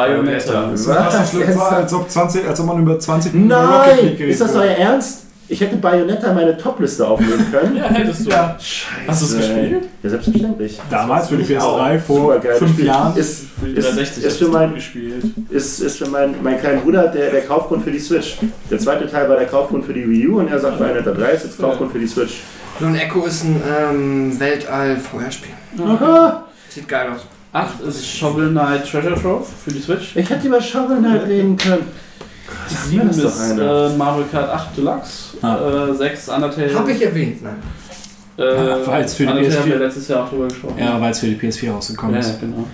Bayonetta. 0.00 0.70
Das 0.70 0.80
ist 0.80 0.86
fast 0.86 1.32
so 1.32 1.36
schlimm, 1.38 1.48
Ernsthaft? 1.48 1.72
als 1.72 1.94
ob, 1.94 2.10
20, 2.10 2.48
als 2.48 2.60
ob 2.60 2.66
man 2.66 2.78
über 2.80 2.98
20 2.98 3.34
Minuten 3.34 3.52
Rocket 3.52 3.70
Nein! 3.70 3.96
League 4.04 4.18
geredet 4.18 4.32
Ist 4.32 4.40
das 4.40 4.54
euer 4.54 4.70
Ernst? 4.70 5.26
Ich 5.48 5.60
hätte 5.60 5.76
Bayonetta 5.76 6.28
in 6.28 6.36
meine 6.36 6.56
Topliste 6.56 7.06
aufnehmen 7.08 7.44
können. 7.50 7.76
Ja, 7.76 7.88
hättest 7.88 8.24
du. 8.24 8.30
Ja. 8.30 8.56
Hast 9.08 9.20
du 9.22 9.26
es 9.26 9.36
gespielt? 9.36 9.88
Ja, 10.00 10.10
selbstverständlich. 10.10 10.80
Damals 10.88 11.28
für 11.28 11.36
die 11.38 11.58
Auch. 11.58 11.80
PS3 11.80 11.98
vor 11.98 12.40
fünf 12.40 12.72
Spiel. 12.72 12.86
Jahren. 12.86 13.16
Ist, 13.16 13.40
ist, 13.40 13.50
360 13.60 14.24
ist 14.24 14.36
für, 14.38 14.48
mein, 14.48 14.74
gespielt. 14.74 15.24
ist, 15.50 15.80
ist 15.80 15.98
für 15.98 16.08
mein, 16.08 16.36
mein 16.40 16.60
kleinen 16.60 16.82
Bruder 16.82 17.08
der, 17.08 17.32
der 17.32 17.40
Kaufgrund 17.42 17.82
für 17.82 17.90
die 17.90 17.98
Switch. 17.98 18.38
Der 18.70 18.78
zweite 18.78 19.10
Teil 19.10 19.28
war 19.28 19.36
der 19.36 19.46
Kaufgrund 19.48 19.84
für 19.84 19.92
die 19.92 20.08
Wii 20.08 20.28
U 20.28 20.38
und 20.38 20.48
er 20.48 20.60
sagt, 20.60 20.78
Bayonetta 20.78 21.10
3 21.10 21.30
ist 21.30 21.44
jetzt 21.44 21.58
Kaufgrund 21.58 21.90
für 21.90 21.98
die 21.98 22.06
Switch. 22.06 22.42
Lone 22.78 23.02
Echo 23.02 23.26
ist 23.26 23.42
ein 23.42 23.60
ähm, 23.90 24.40
Weltall-VR-Spiel. 24.40 25.52
Aha! 25.84 26.44
Sieht 26.68 26.86
geil 26.86 27.08
aus. 27.12 27.26
8 27.52 27.80
ist 27.80 28.06
Shovel 28.06 28.50
Knight 28.50 28.88
Treasure 28.88 29.20
Trove 29.20 29.44
für 29.64 29.72
die 29.72 29.80
Switch. 29.80 30.14
Ich 30.16 30.28
hätte 30.30 30.46
über 30.46 30.60
Shovel 30.60 30.98
Knight 30.98 31.26
reden 31.26 31.56
können. 31.56 31.86
Sag 32.68 32.86
mir 32.92 33.00
7 33.02 33.08
das 33.08 33.16
doch 33.16 33.24
ist 33.30 33.58
äh, 33.58 33.96
Mario 33.96 34.24
Kart 34.30 34.48
8 34.50 34.76
Deluxe. 34.76 35.36
Ah. 35.42 35.88
Äh, 35.90 35.94
6 35.94 36.28
Undertale. 36.28 36.74
Hab 36.78 36.88
ich 36.88 37.02
erwähnt, 37.02 37.42
nein. 37.42 37.56
Äh, 38.38 38.66
Ja, 38.68 38.86
war 38.86 39.00
jetzt 39.00 39.16
für 39.16 39.24
die 39.24 39.32
Undertale 39.32 39.52
PS4. 39.54 39.58
haben 39.60 39.70
wir 39.70 39.78
letztes 39.78 40.08
Jahr 40.08 40.24
auch 40.24 40.28
drüber 40.28 40.48
gesprochen. 40.48 40.78
Ja, 40.78 41.00
weil 41.00 41.10
es 41.10 41.18
für 41.18 41.26
die 41.26 41.36
PS4 41.36 41.70
rausgekommen 41.72 42.14
ja, 42.14 42.20
ist. 42.20 42.40
genau. 42.40 42.64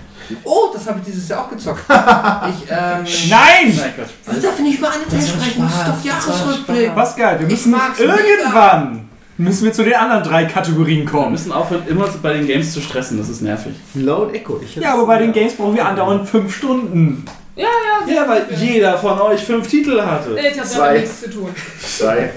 Oh, 0.43 0.69
das 0.73 0.87
habe 0.87 0.99
ich 0.99 1.05
dieses 1.05 1.27
Jahr 1.29 1.45
auch 1.45 1.49
gezockt. 1.49 1.83
Ich, 1.89 2.69
ähm. 2.69 3.05
Nein! 3.29 3.79
Was 4.25 4.41
darf 4.41 4.57
ich 4.57 4.63
nicht 4.63 4.77
über 4.79 4.89
Undertale 4.89 5.21
sprechen? 5.21 5.61
Das 5.63 5.73
ist 5.73 5.87
doch 5.87 6.03
Jahresrückblick. 6.05 6.93
Pascal, 6.95 7.39
wir 7.39 7.47
Ich 7.47 7.65
müssen 7.65 7.75
irgendwann 7.97 9.06
müssen 9.37 9.65
wir 9.65 9.73
zu 9.73 9.83
den 9.83 9.93
anderen 9.93 10.23
drei 10.23 10.45
Kategorien 10.45 11.01
Wir 11.01 11.05
kommen. 11.11 11.31
müssen 11.31 11.51
aufhören, 11.51 11.83
immer 11.87 12.07
bei 12.21 12.33
den 12.33 12.47
Games 12.47 12.73
zu 12.73 12.81
stressen, 12.81 13.17
das 13.17 13.29
ist 13.29 13.41
nervig. 13.41 13.73
Lone 13.95 14.33
Echo. 14.33 14.59
Ich 14.63 14.75
Ja, 14.75 14.93
aber 14.93 15.05
bei 15.05 15.19
den 15.19 15.31
Games 15.33 15.53
brauchen 15.53 15.75
wir 15.75 15.85
andauernd 15.85 16.27
fünf 16.27 16.55
Stunden. 16.55 17.25
Ja, 17.55 17.65
ja. 18.07 18.13
Ja, 18.13 18.27
weil 18.27 18.45
jeder 18.59 18.97
von 18.97 19.19
euch 19.19 19.43
fünf 19.43 19.67
Titel 19.67 19.99
hatte. 20.01 20.31
Nee, 20.35 20.41
ich 20.53 20.59
hab 20.59 20.65
Zwei. 20.65 20.87
damit 20.87 21.01
nichts 21.01 21.21
zu 21.21 21.29
tun. 21.31 21.49
Zwei. 21.81 22.29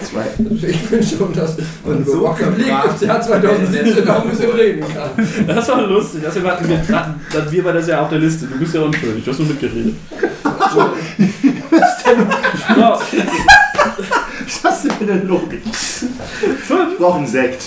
Zwei. 0.00 0.24
Ich 0.68 0.76
finde 0.76 1.06
schon, 1.06 1.32
dass 1.32 1.56
man 1.84 1.96
Und 1.96 2.06
so 2.06 2.20
verbracht. 2.32 2.58
im 2.60 2.66
Jahr 2.68 2.96
2017 2.96 4.08
auch 4.08 4.22
ein 4.24 4.30
bisschen 4.30 4.50
reden 4.50 4.84
kann. 4.92 5.10
Das 5.46 5.68
war 5.68 5.82
lustig. 5.82 6.20
Hatten 6.26 6.68
wir, 6.68 6.78
hatten 6.96 7.50
wir 7.52 7.64
bei 7.64 7.72
das 7.72 7.88
ja 7.88 8.02
auf 8.02 8.10
der 8.10 8.18
Liste. 8.18 8.46
Du 8.46 8.58
bist 8.58 8.74
ja 8.74 8.82
unschuldig, 8.82 9.24
du 9.24 9.30
hast 9.30 9.38
nur 9.38 9.48
mitgeredet. 9.48 9.94
so, 10.74 10.80
Was 11.80 13.00
hast 14.64 14.84
du 14.84 14.90
für 14.90 15.04
eine 15.04 15.22
Logik? 15.22 15.62
Ich 15.64 16.98
brauche 16.98 17.18
einen 17.18 17.26
Sekt. 17.26 17.62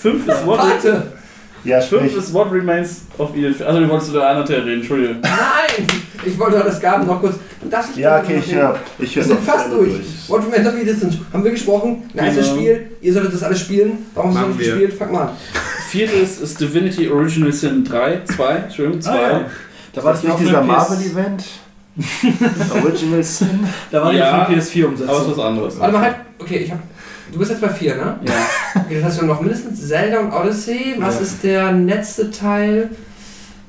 fünf 0.00 0.26
ist 0.26 0.46
what, 0.46 0.58
Warte! 0.58 1.12
Ja, 1.64 1.80
fünf 1.80 2.16
ist 2.16 2.32
what 2.32 2.52
remains 2.52 3.02
of 3.18 3.34
Edith. 3.34 3.60
Also 3.60 3.80
du 3.80 3.88
wolltest 3.88 4.10
über 4.10 4.30
Undertale 4.30 4.64
reden, 4.64 4.80
Entschuldigung. 4.80 5.16
Nein! 5.20 5.86
Ich 6.24 6.38
wollte 6.38 6.58
das 6.64 6.80
Gaben 6.80 7.06
noch 7.06 7.20
kurz. 7.20 7.36
Du 7.60 7.68
darfst 7.68 7.90
nicht 7.90 7.98
Ja, 7.98 8.20
okay, 8.20 8.40
ich 8.44 8.54
höre. 8.54 8.78
Ich 8.98 9.16
Wir 9.16 9.22
höre 9.22 9.28
sind 9.30 9.40
fast 9.44 9.72
durch. 9.72 9.92
What 10.28 10.44
Remains 10.44 10.68
of 10.68 10.74
Edith 10.80 11.00
sind- 11.00 11.18
haben 11.32 11.42
wir 11.44 11.50
gesprochen. 11.50 12.08
Nice 12.14 12.36
Genau. 12.36 12.54
Spiel. 12.54 12.90
Ihr 13.00 13.12
solltet 13.12 13.34
das 13.34 13.42
alles 13.42 13.60
spielen. 13.60 14.06
Warum 14.14 14.30
hast 14.30 14.36
du 14.36 14.40
Machen 14.48 14.56
nicht 14.58 14.66
wir. 14.66 14.74
gespielt? 14.76 14.98
Fang 14.98 15.12
mal 15.12 15.22
an. 15.22 15.30
Viertes 15.88 16.40
ist 16.40 16.60
Divinity 16.60 17.08
Original 17.10 17.52
Sin 17.52 17.84
3, 17.84 18.20
2, 18.36 18.54
Entschuldigung, 18.56 19.00
2. 19.00 19.10
Ah, 19.10 19.30
ja. 19.32 19.44
Da 19.92 20.04
war 20.04 20.12
Das 20.12 20.22
nicht 20.22 20.32
noch 20.32 20.38
dieser 20.38 20.62
Marvel-Event? 20.62 21.44
Original 22.82 23.22
Sin? 23.22 23.60
Da 23.90 24.02
war 24.02 24.12
die 24.12 24.18
Ja, 24.18 24.44
für 24.44 24.52
PS4-Umsetzung. 24.52 25.08
Aber 25.08 25.18
es 25.22 25.28
ist 25.28 25.36
was 25.38 25.44
anderes. 25.44 25.78
Warte 25.80 25.92
mal 25.92 26.00
halt. 26.02 26.16
Okay, 26.38 26.58
ich 26.58 26.72
hab. 26.72 26.78
Du 27.32 27.38
bist 27.38 27.50
jetzt 27.50 27.60
bei 27.60 27.68
4, 27.68 27.96
ne? 27.96 28.02
Ja. 28.24 28.80
Okay, 28.84 28.94
das 28.96 29.04
heißt, 29.04 29.16
wir 29.16 29.22
haben 29.22 29.28
noch 29.28 29.40
mindestens 29.40 29.88
Zelda 29.88 30.20
und 30.20 30.32
Odyssey. 30.32 30.94
Was 30.98 31.16
Ja. 31.16 31.20
ist 31.22 31.42
der 31.44 31.72
letzte 31.72 32.30
Teil? 32.30 32.90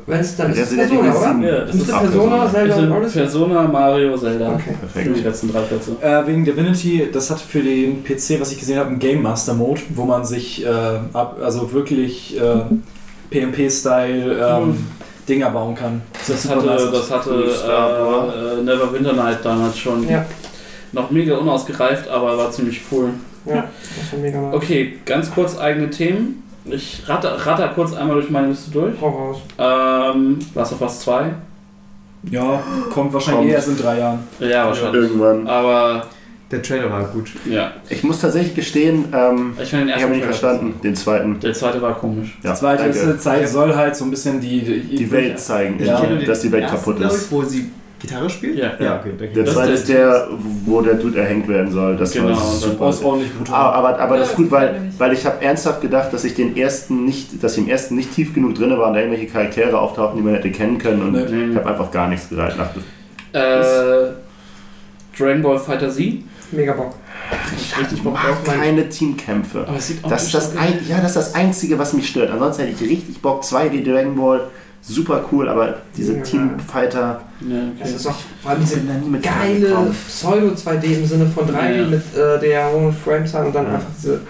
Wenn 0.06 0.19
es 0.22 0.38
dann 0.38 0.53
ist 0.53 0.74
Persona, 0.74 1.10
oder? 1.11 1.19
7. 1.19 1.43
Ja, 1.43 1.60
das 1.65 1.76
ist 1.76 1.88
Persona, 1.88 2.49
Zelda 2.49 2.76
und 2.77 2.92
Odyssey? 2.93 3.19
Persona, 3.19 3.67
Mario, 3.67 4.17
Zelda. 4.17 4.53
Okay. 4.53 4.74
Für 4.93 5.10
die 5.10 5.19
letzten 5.22 5.51
drei 5.51 5.61
Plätze. 5.61 5.97
Äh, 6.01 6.27
wegen 6.27 6.45
Divinity, 6.45 7.10
das 7.11 7.29
hat 7.29 7.42
für 7.42 7.60
den 7.61 8.03
PC, 8.06 8.40
was 8.40 8.51
ich 8.53 8.60
gesehen 8.60 8.77
habe, 8.77 8.90
einen 8.90 8.99
Game 8.99 9.22
Master 9.22 9.53
Mode, 9.53 9.81
wo 9.90 10.06
man 10.06 10.24
sich 10.24 10.65
äh, 10.65 10.69
ab, 11.11 11.38
also 11.43 11.74
wirklich 11.74 12.38
äh, 12.40 12.42
PMP-Style 13.31 14.60
ähm, 14.61 14.77
Dinger 15.27 15.49
bauen 15.49 15.76
kann. 15.76 16.01
Das 16.27 16.49
hatte, 16.49 16.65
nice. 16.65 16.92
das 16.92 17.11
hatte 17.11 17.31
äh, 17.31 18.60
äh, 18.60 18.63
Never 18.63 18.93
Winter 18.93 19.13
Night 19.13 19.40
damals 19.43 19.77
schon. 19.77 20.08
Ja. 20.08 20.26
Noch 20.93 21.11
mega 21.11 21.38
unausgereift, 21.38 22.08
aber 22.08 22.38
war 22.38 22.51
ziemlich 22.51 22.81
cool. 22.92 23.11
Ja, 23.45 23.65
das 23.99 24.13
war 24.13 24.19
mega 24.19 24.40
nice. 24.40 24.56
Okay, 24.56 24.99
ganz 25.06 25.31
kurz 25.31 25.58
eigene 25.58 25.90
Themen. 25.90 26.43
Ich 26.65 27.03
ratter, 27.08 27.45
ratter 27.45 27.69
kurz 27.69 27.93
einmal 27.93 28.15
durch 28.15 28.29
meine 28.29 28.47
Liste 28.47 28.72
durch. 28.72 28.93
Hau 29.01 29.10
raus. 29.10 29.38
Ähm, 29.58 30.40
Last 30.53 30.74
of 30.74 30.81
Us 30.81 30.99
2. 31.01 31.33
Ja, 32.29 32.61
kommt 32.93 33.13
wahrscheinlich 33.13 33.42
Kommt. 33.42 33.51
erst 33.51 33.67
in 33.69 33.77
drei 33.77 33.99
Jahren. 33.99 34.19
Ja, 34.40 34.65
wahrscheinlich. 34.65 35.03
Irgendwann. 35.03 35.47
Aber 35.47 36.08
Der 36.49 36.62
Trailer 36.62 36.90
war 36.90 37.03
gut. 37.06 37.30
ja, 37.46 37.74
Ich 37.90 38.03
muss 38.03 38.22
tatsächlich 38.22 38.56
gestehen, 38.56 39.06
ähm, 39.13 39.53
ich 39.62 39.63
ich 39.63 39.74
habe 39.74 39.85
nicht 39.85 39.99
Trailer 40.03 40.24
verstanden, 40.24 40.76
den 40.81 40.96
zweiten. 40.96 41.40
Der 41.42 41.53
zweite 41.53 41.81
war 41.81 41.96
komisch. 41.96 42.38
Ja, 42.42 42.51
Die 42.53 42.60
zweite 42.60 42.83
danke. 42.83 43.17
Zeit 43.17 43.49
soll 43.49 43.76
halt 43.76 43.96
so 43.97 44.06
ein 44.06 44.12
bisschen 44.12 44.40
die, 44.40 44.62
Die 44.62 45.12
Welt 45.12 45.40
zeigen, 45.40 45.78
Ja. 45.83 46.01
ja, 46.01 46.15
dass 46.26 46.42
die 46.42 46.51
Welt 46.51 46.63
ersten, 46.63 46.78
kaputt 46.78 46.99
ist. 47.01 47.26
Ich, 47.26 47.31
wo 47.31 47.44
sie 47.44 47.69
Gitarre 47.99 48.30
spielt? 48.30 48.58
Ja. 48.60 48.72
Ja, 48.80 48.99
okay. 48.99 49.12
Der 49.33 49.44
Das 49.44 49.56
zweite 49.56 49.72
ist 49.74 49.80
ist 49.81 49.90
der, 49.90 50.28
wo 50.65 50.81
der 50.81 50.94
Dude 50.94 51.19
erhängt 51.19 51.47
werden 51.49 51.72
soll. 51.72 51.97
Das 51.97 52.12
Genau, 52.13 52.28
war 52.30 52.35
super. 52.38 52.85
Aus 52.85 53.03
ordentlich 53.03 53.33
brutal. 53.33 53.56
Ah, 53.56 53.72
aber, 53.72 53.99
aber 53.99 54.13
Ja, 54.15 54.19
das 54.22 54.30
ist 54.30 54.33
das 54.33 54.35
gut, 54.38 54.51
weil, 54.51 54.92
weil 54.99 55.13
ich 55.13 55.26
habe 55.26 55.44
ernsthaft 55.44 55.81
gedacht, 55.81 56.13
dass 56.13 56.24
ich 56.24 56.35
den 56.35 56.56
ersten 56.56 57.03
nicht, 57.06 57.44
dass 57.44 57.53
ich 57.58 57.63
im 57.63 57.69
ersten 57.69 57.96
nicht 57.96 58.13
tief 58.13 58.33
genug 58.35 58.53
drin 58.56 58.69
war 58.78 58.88
und 58.90 58.94
da 58.94 58.99
irgendwelche 58.99 59.26
Charaktere 59.28 59.78
auftauchen, 59.80 60.17
die 60.19 60.24
man 60.24 60.35
hätte 60.35 60.51
kennen 60.51 60.78
können 60.78 61.01
und 61.01 61.12
Nee. 61.13 61.49
ich 61.51 61.56
habe 61.58 61.67
einfach 61.67 61.90
gar 61.92 62.08
nichts 62.08 62.30
gereicht. 62.30 62.56
Nach 62.58 62.69
Äh, 63.33 64.12
Dragon 65.17 65.42
Ball 65.42 65.58
Fighter 65.60 65.90
Z. 65.90 66.19
Mega 66.51 66.74
Bock. 66.74 66.96
Ich 67.56 67.78
richtig 67.78 68.03
Bock 68.03 68.13
mag 68.13 68.26
drauf. 68.26 68.38
mein- 68.47 68.60
keine 68.60 68.90
Teamkämpfe. 68.90 69.65
Aber 69.67 69.78
es 69.78 69.88
sieht 69.88 70.03
auch 70.03 70.10
Das 70.10 70.24
ist 70.24 70.33
das, 70.33 70.56
ein, 70.58 70.80
ja, 70.88 70.97
das 71.01 71.08
ist 71.12 71.15
das 71.17 71.35
Einzige, 71.35 71.78
was 71.78 71.94
mich 71.94 72.08
stört. 72.08 72.31
Ansonsten 72.31 72.63
hätte 72.63 72.83
ich 72.83 72.90
richtig 72.90 73.22
Bock. 73.22 73.44
2D 73.44 73.83
Dragon 73.83 74.15
Ball, 74.15 74.42
super 74.81 75.26
cool, 75.31 75.49
aber 75.49 75.78
diese 75.96 76.17
Ja. 76.17 76.24
Teamfighter, 76.24 77.22
Ja, 77.42 77.56
Das 77.80 77.90
okay. 77.90 77.96
ist 77.97 78.08
auch 78.08 78.15
vor 78.42 78.51
allem 78.51 78.62
diese 78.62 78.80
geile 78.80 79.19
klargekommen. 79.22 79.96
Pseudo-2D 80.08 80.85
im 80.96 81.06
Sinne 81.06 81.28
von 81.28 81.46
3D 81.47 81.81
Ja. 81.81 81.85
mit 81.88 82.01
äh, 82.17 82.40
der 82.40 82.72
hohen 82.72 82.92
Framezahl 82.94 83.46
und 83.46 83.53
dann 83.53 83.65
Ja. 83.67 83.74
einfach 83.76 83.90
diese. 83.96 84.22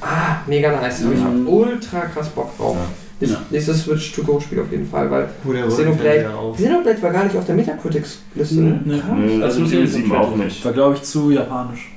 Ah, 0.00 0.36
mega 0.46 0.72
nice. 0.72 1.00
Ich 1.00 1.06
Mhm. 1.06 1.46
ultra 1.46 2.00
krass 2.06 2.28
Bock 2.30 2.56
drauf. 2.56 2.76
Ja. 2.76 3.07
Nächstes- 3.20 3.38
Ja. 3.40 3.46
Nächstes 3.50 3.82
Switch-to-Go-Spiel 3.82 4.60
auf 4.60 4.70
jeden 4.70 4.88
Fall, 4.88 5.10
weil 5.10 5.28
Xenoblade-. 5.44 6.30
Xenoblade 6.54 7.02
war 7.02 7.10
gar 7.12 7.24
nicht 7.24 7.36
auf 7.36 7.44
der 7.46 7.54
Metacritics-Liste. 7.56 8.60
ne? 8.60 8.80
Nee. 8.84 8.94
Nö, 9.16 9.42
Also 9.44 9.62
also 9.62 9.76
ich- 9.76 9.90
7 9.90 10.12
auch 10.12 10.36
nicht. 10.36 10.64
War, 10.64 10.72
glaube 10.72 10.94
ich, 10.96 11.02
zu 11.02 11.30
japanisch. 11.30 11.88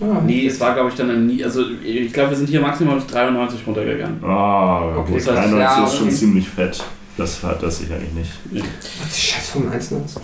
Ah, 0.00 0.20
Nee, 0.26 0.46
es 0.46 0.60
war 0.60 0.74
glaube 0.74 0.90
ich 0.90 0.94
dann 0.96 1.08
ein 1.08 1.26
nie. 1.26 1.42
Also 1.42 1.62
ich 1.82 2.12
glaube, 2.12 2.30
wir 2.30 2.36
sind 2.36 2.48
hier 2.50 2.60
maximal 2.60 2.98
auf 2.98 3.06
93 3.06 3.60
runtergegangen. 3.66 4.22
Ah, 4.22 4.96
Okay, 4.98 5.14
heißt, 5.14 5.28
93 5.28 5.58
ja, 5.58 5.84
ist 5.86 5.94
schon 5.96 6.06
okay. 6.08 6.16
ziemlich 6.16 6.48
fett. 6.48 6.84
Das 7.16 7.42
hat 7.42 7.62
das 7.62 7.78
sicherlich 7.78 8.12
nicht. 8.12 8.30
Was 8.52 9.14
die 9.14 9.20
scheiß 9.22 9.48
Formel 9.48 9.72
1 9.72 9.90
Nutz. 9.92 10.16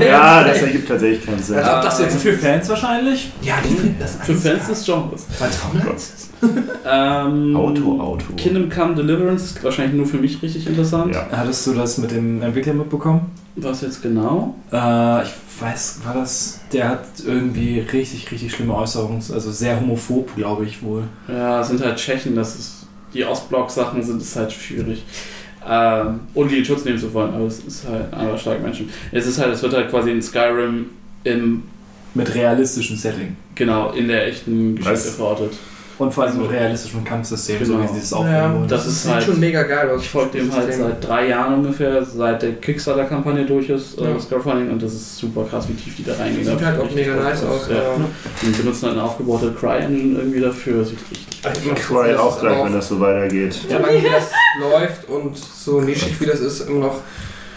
Ja, 0.00 0.42
das 0.46 0.62
ergibt 0.62 0.88
tatsächlich 0.88 1.26
keinen 1.26 1.42
Sinn. 1.42 1.56
Als 1.58 1.68
ob 1.68 1.82
das 1.82 1.98
jetzt 2.00 2.16
Für 2.22 2.32
Fans 2.32 2.66
wahrscheinlich. 2.70 3.30
Ja, 3.42 3.56
die 3.62 3.74
finden 3.74 3.96
das 3.98 4.16
Für 4.24 4.34
Fans 4.34 4.68
des 4.68 4.84
Genres. 4.86 5.26
Weil 5.38 5.50
es 5.50 5.56
Formel 5.56 5.82
1 5.82 6.02
ist. 6.16 6.25
Ähm, 6.88 7.56
Auto, 7.56 8.00
Auto. 8.00 8.26
Kingdom 8.36 8.68
Come 8.70 8.94
Deliverance 8.94 9.44
ist 9.44 9.64
wahrscheinlich 9.64 9.96
nur 9.96 10.06
für 10.06 10.18
mich 10.18 10.40
richtig 10.40 10.68
interessant. 10.68 11.12
Ja. 11.14 11.26
Hattest 11.32 11.66
du 11.66 11.72
das 11.72 11.98
mit 11.98 12.12
dem 12.12 12.40
Entwickler 12.42 12.74
mitbekommen? 12.74 13.22
Was 13.56 13.80
jetzt 13.80 14.02
genau? 14.02 14.54
Äh, 14.72 15.24
ich 15.24 15.30
weiß, 15.60 16.00
war 16.04 16.14
das. 16.14 16.60
Der 16.72 16.90
hat 16.90 17.04
irgendwie 17.26 17.80
richtig, 17.80 18.30
richtig 18.30 18.52
schlimme 18.52 18.74
Äußerungen, 18.76 19.16
also 19.32 19.50
sehr 19.50 19.80
homophob, 19.80 20.36
glaube 20.36 20.64
ich 20.64 20.80
wohl. 20.82 21.04
Ja, 21.26 21.60
es 21.60 21.68
sind 21.68 21.82
halt 21.84 21.96
Tschechen, 21.96 22.36
das 22.36 22.54
ist. 22.56 22.86
Die 23.14 23.24
Ostblock-Sachen 23.24 24.02
sind 24.02 24.20
es 24.22 24.36
halt 24.36 24.52
schwierig. 24.52 25.02
Ähm, 25.68 26.20
ohne 26.34 26.50
die 26.50 26.58
in 26.58 26.64
Schutz 26.64 26.84
nehmen 26.84 26.98
zu 26.98 27.12
wollen, 27.12 27.34
aber 27.34 27.46
es 27.46 27.58
ist 27.60 27.88
halt 27.88 28.12
ein 28.12 28.20
anderer 28.20 28.38
stark 28.38 28.62
Menschen. 28.62 28.88
Es 29.10 29.26
ist 29.26 29.38
halt, 29.40 29.52
es 29.54 29.62
wird 29.62 29.72
halt 29.74 29.90
quasi 29.90 30.12
in 30.12 30.22
Skyrim 30.22 30.86
im, 31.24 31.64
Mit 32.14 32.32
realistischem 32.34 32.96
Setting. 32.96 33.36
genau, 33.56 33.90
in 33.90 34.06
der 34.06 34.28
echten 34.28 34.76
Geschichte 34.76 34.92
Was? 34.92 35.10
verortet. 35.16 35.52
Und 35.98 36.12
vor 36.12 36.24
allem 36.24 36.32
Also- 36.34 36.42
mit 36.42 36.50
realistischem 36.52 37.04
Kampfsystem, 37.04 37.58
Genau. 37.60 37.78
so 37.78 37.82
wie 37.84 37.94
sie 37.94 38.00
es 38.00 38.12
aufbauen 38.12 38.32
Ja, 38.34 38.52
wollen. 38.54 38.68
Das 38.68 38.84
Das 38.84 38.92
ist 38.92 39.02
sieht 39.04 39.12
halt- 39.14 39.24
schon 39.24 39.40
mega 39.40 39.62
geil 39.62 39.88
aus. 39.90 40.02
Ich 40.02 40.10
folge 40.10 40.38
dem 40.38 40.52
halt 40.52 40.66
System. 40.66 40.86
seit 40.88 41.08
drei 41.08 41.28
Jahren 41.28 41.54
ungefähr, 41.54 42.04
seit 42.04 42.42
der 42.42 42.52
Kickstarter-Kampagne 42.56 43.46
durch 43.46 43.70
ist, 43.70 43.98
Ja. 43.98 44.06
äh, 44.10 44.14
das 44.14 44.28
Crowdfunding, 44.28 44.70
und 44.70 44.82
das 44.82 44.92
ist 44.92 45.16
super 45.16 45.44
krass, 45.44 45.66
wie 45.68 45.72
tief 45.74 45.96
die 45.96 46.04
da 46.04 46.12
reingehen. 46.14 46.44
Sieht 46.44 46.62
halt 46.64 46.78
auch 46.80 46.90
mega 46.94 47.14
nice 47.14 47.40
drauf. 47.40 47.62
aus. 47.62 47.68
Ja. 47.70 47.76
Ja. 47.76 47.82
Die 48.42 48.46
benutzen 48.50 48.86
halt 48.88 48.94
eine 48.98 49.04
aufgebaute 49.04 49.52
Cry-Engine 49.52 50.18
irgendwie 50.18 50.40
dafür, 50.40 50.84
sieht 50.84 50.98
richtig 51.10 51.26
Ich 51.64 51.74
Cry 51.86 52.14
auch 52.14 52.38
gleich, 52.40 52.62
wenn 52.64 52.72
das 52.74 52.88
so 52.88 53.00
weitergeht. 53.00 53.54
Solange 53.68 54.02
wie 54.02 54.08
das 54.10 54.30
läuft 54.60 55.08
und 55.08 55.36
so 55.38 55.80
nischig 55.80 56.20
wie 56.20 56.26
das 56.26 56.40
ist, 56.40 56.68
immer 56.68 56.86
noch. 56.88 57.00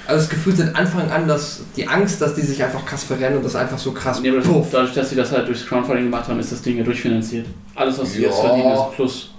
Also 0.10 0.22
das 0.24 0.30
Gefühl 0.30 0.56
seit 0.56 0.76
Anfang 0.76 1.10
an, 1.12 1.28
dass 1.28 1.62
die 1.78 1.88
Angst, 1.88 2.20
dass 2.20 2.34
die 2.34 2.42
sich 2.42 2.64
einfach 2.64 2.84
krass 2.84 3.04
verrennen 3.04 3.38
und 3.38 3.46
das 3.46 3.56
einfach 3.56 3.78
so 3.78 3.92
krass 3.92 4.20
Nee, 4.22 4.30
aber 4.30 4.40
das, 4.40 4.48
dadurch, 4.72 4.94
dass 4.96 5.10
sie 5.12 5.16
das 5.16 5.32
halt 5.32 5.48
durchs 5.48 5.68
Crowdfunding 5.68 6.06
gemacht 6.06 6.28
haben, 6.28 6.40
ist 6.40 6.52
das 6.52 6.64
Ding 6.64 6.78
ja 6.78 6.84
durchfinanziert. 6.84 7.46
Alles, 7.76 8.00
was 8.00 8.12
sie 8.14 8.24
Ja. 8.24 8.30
jetzt 8.30 8.40
verdienen, 8.40 8.72
ist 8.74 8.92
plus. 8.96 9.30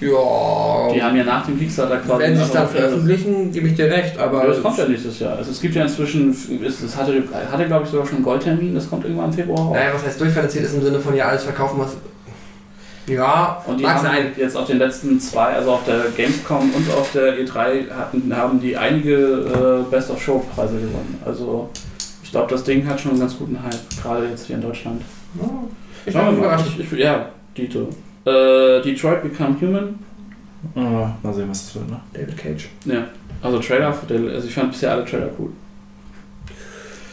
Ja. 0.00 0.08
Die 0.94 1.02
haben 1.02 1.16
ja 1.16 1.24
nach 1.24 1.44
dem 1.44 1.58
Kickstarter 1.58 1.98
quasi. 1.98 2.22
Wenn 2.22 2.36
sie 2.36 2.42
es 2.42 2.52
dann 2.52 2.68
veröffentlichen, 2.68 3.52
gebe 3.52 3.68
ich 3.68 3.74
dir 3.74 3.90
recht, 3.90 4.16
aber. 4.18 4.42
Aber 4.42 4.48
das 4.52 4.62
kommt 4.62 4.78
ja 4.78 4.86
nächstes 4.88 5.18
Jahr. 5.18 5.36
Also 5.36 5.50
es 5.50 5.60
gibt 5.60 5.74
ja 5.74 5.82
inzwischen, 5.82 6.30
es 6.30 6.96
hatte, 6.96 7.22
hatte 7.50 7.66
glaube 7.66 7.84
ich 7.84 7.90
sogar 7.90 8.06
schon 8.06 8.16
einen 8.16 8.24
Goldtermin, 8.24 8.74
das 8.74 8.88
kommt 8.88 9.04
irgendwann 9.04 9.26
im 9.26 9.32
Februar. 9.32 9.72
Naja, 9.72 9.90
was 9.92 10.06
heißt 10.06 10.20
durchfinanziert 10.20 10.64
ist 10.64 10.74
im 10.74 10.82
Sinne 10.82 11.00
von 11.00 11.14
ja 11.14 11.26
alles 11.26 11.42
verkaufen, 11.42 11.78
was. 11.80 11.96
Ja, 13.10 13.62
Und 13.66 13.78
die 13.78 13.82
mag 13.84 13.96
haben 13.96 14.02
sein. 14.06 14.32
jetzt 14.36 14.56
auf 14.56 14.66
den 14.66 14.78
letzten 14.78 15.18
zwei, 15.20 15.54
also 15.54 15.72
auf 15.72 15.84
der 15.84 16.04
Gamescom 16.16 16.70
und 16.74 16.90
auf 16.92 17.10
der 17.12 17.38
E3, 17.38 17.90
hatten, 17.90 18.34
haben 18.36 18.60
die 18.60 18.76
einige 18.76 19.84
äh, 19.86 19.90
Best 19.90 20.10
of 20.10 20.22
Show 20.22 20.44
Preise 20.54 20.74
gewonnen. 20.74 21.20
Also 21.24 21.68
ich 22.22 22.30
glaube, 22.30 22.48
das 22.50 22.62
Ding 22.64 22.86
hat 22.86 23.00
schon 23.00 23.12
einen 23.12 23.20
ganz 23.20 23.36
guten 23.36 23.60
Hype, 23.62 23.74
gerade 24.02 24.28
jetzt 24.28 24.46
hier 24.46 24.56
in 24.56 24.62
Deutschland. 24.62 25.02
Ja, 25.40 25.48
Ich 26.06 26.12
Schauen 26.12 26.26
wir 26.26 26.32
mal. 26.32 26.38
überrascht. 26.38 26.66
Ich, 26.78 26.92
ich, 26.92 26.98
ja, 26.98 27.26
Dito. 27.56 27.88
Äh, 28.24 28.80
Detroit 28.82 29.22
Become 29.22 29.56
Human. 29.60 29.98
Ja, 30.74 31.16
mal 31.22 31.32
sehen, 31.34 31.48
was 31.48 31.64
das 31.66 31.74
wird, 31.76 31.90
ne? 31.90 32.00
David 32.12 32.36
Cage. 32.36 32.68
Ja, 32.84 33.04
also 33.42 33.58
Trailer, 33.58 33.88
also 34.08 34.46
ich 34.46 34.54
fand 34.54 34.70
bisher 34.72 34.92
alle 34.92 35.04
Trailer 35.04 35.30
cool. 35.38 35.50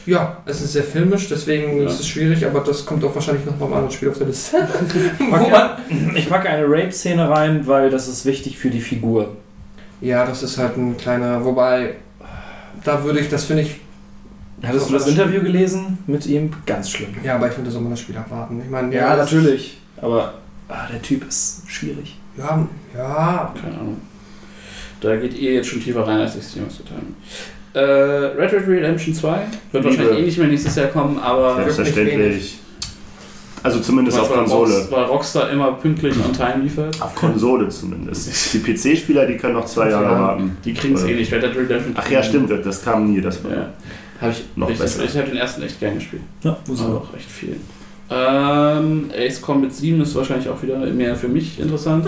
Ja, 0.07 0.37
es 0.45 0.61
ist 0.61 0.73
sehr 0.73 0.83
filmisch, 0.83 1.27
deswegen 1.29 1.81
Ja. 1.81 1.87
ist 1.89 1.99
es 1.99 2.07
schwierig, 2.07 2.45
aber 2.45 2.61
das 2.61 2.85
kommt 2.85 3.03
auch 3.03 3.13
wahrscheinlich 3.13 3.45
noch 3.45 3.53
beim 3.53 3.71
anderen 3.73 3.91
Spiel 3.91 4.09
auf 4.09 4.17
der 4.17 4.27
Liste. 4.27 4.57
Ich 6.15 6.29
packe 6.29 6.49
eine 6.49 6.65
Rape-Szene 6.65 7.29
rein, 7.29 7.67
weil 7.67 7.89
das 7.89 8.07
ist 8.07 8.25
wichtig 8.25 8.57
für 8.57 8.69
die 8.69 8.81
Figur. 8.81 9.35
ja, 10.01 10.25
das 10.25 10.43
ist 10.43 10.57
halt 10.57 10.77
ein 10.77 10.97
kleiner, 10.97 11.43
wobei, 11.45 11.95
da 12.83 13.03
würde 13.03 13.19
ich, 13.19 13.29
das 13.29 13.43
finde 13.45 13.63
ich, 13.63 13.79
Hattest 14.63 14.89
du 14.89 14.93
das 14.93 15.07
Interview 15.07 15.41
gelesen 15.43 15.99
mit 16.07 16.25
ihm? 16.25 16.51
Ganz 16.65 16.89
schlimm. 16.89 17.09
ja, 17.23 17.35
aber 17.35 17.47
ich 17.51 17.55
würde 17.57 17.69
so 17.69 17.79
mal 17.79 17.91
das 17.91 17.99
Spiel 17.99 18.17
abwarten. 18.17 18.59
Ich 18.63 18.69
meine, 18.71 18.91
Ja, 18.95 19.15
das- 19.15 19.31
natürlich. 19.31 19.77
Aber 20.01 20.33
ah, 20.67 20.87
der 20.91 20.99
Typ 21.01 21.27
ist 21.27 21.61
schwierig. 21.67 22.17
Ja, 22.37 22.67
ja, 22.95 23.53
Keine 23.61 23.75
Ahnung. 23.77 23.97
Da 25.01 25.15
geht 25.15 25.35
ihr 25.35 25.53
jetzt 25.53 25.67
schon 25.69 25.79
tiefer 25.79 26.07
rein, 26.07 26.17
als 26.21 26.35
ich 26.35 26.41
es 26.41 26.55
jemals 26.55 26.77
getan 26.77 26.97
habe. 26.97 27.07
Äh, 27.77 28.41
Red 28.41 28.53
Red 28.53 28.67
Redemption 28.67 29.13
2 29.13 29.29
wird 29.71 29.83
Liebe. 29.83 29.97
wahrscheinlich 29.97 30.19
eh 30.23 30.25
nicht 30.25 30.37
mehr 30.37 30.47
nächstes 30.47 30.75
Jahr 30.75 30.87
kommen, 30.87 31.19
aber 31.19 31.55
Selbstverständlich. 31.55 32.57
Also 33.63 33.79
zumindest 33.79 34.17
auf 34.19 34.29
weil 34.29 34.37
Konsole. 34.37 34.73
Rox- 34.73 34.91
weil 34.91 35.03
Rockstar 35.05 35.49
immer 35.49 35.73
pünktlich 35.73 36.15
on 36.23 36.31
time 36.31 36.63
liefert. 36.63 37.01
Auf 37.01 37.13
Konsole 37.15 37.67
zumindest. 37.69 38.53
Die 38.53 38.59
PC-Spieler, 38.59 39.25
die 39.25 39.35
können 39.35 39.53
noch 39.55 39.65
zwei 39.65 39.89
Jahre 39.89 40.05
Ja. 40.05 40.19
warten. 40.19 40.57
Die 40.63 40.73
kriegen 40.73 40.95
es 40.95 41.03
eh 41.03 41.13
nicht. 41.15 41.31
Red 41.33 41.43
Dead 41.43 41.55
Redemption. 41.55 41.93
Ach 41.97 42.09
ja, 42.09 42.23
stimmt, 42.23 42.49
das 42.65 42.83
kam 42.83 43.11
nie. 43.11 43.19
Das 43.21 43.43
war 43.43 43.51
Ja. 43.51 43.69
Habe 44.21 44.31
ich 44.31 44.43
Noch 44.55 44.69
ich, 44.69 44.77
besser. 44.79 45.03
Ich 45.03 45.15
habe 45.17 45.27
den 45.27 45.37
ersten 45.37 45.61
echt 45.63 45.79
gern 45.79 45.95
gespielt. 45.95 46.21
Ja, 46.43 46.57
muss 46.67 46.81
Also 46.81 46.93
auch 46.97 47.15
echt 47.15 47.29
viel. 47.29 47.57
Ähm, 48.09 49.11
Ace 49.15 49.41
Combat 49.41 49.73
7 49.73 50.01
ist 50.01 50.15
wahrscheinlich 50.15 50.47
auch 50.49 50.61
wieder 50.63 50.77
mehr 50.79 51.15
für 51.15 51.27
mich 51.27 51.59
interessant. 51.59 52.07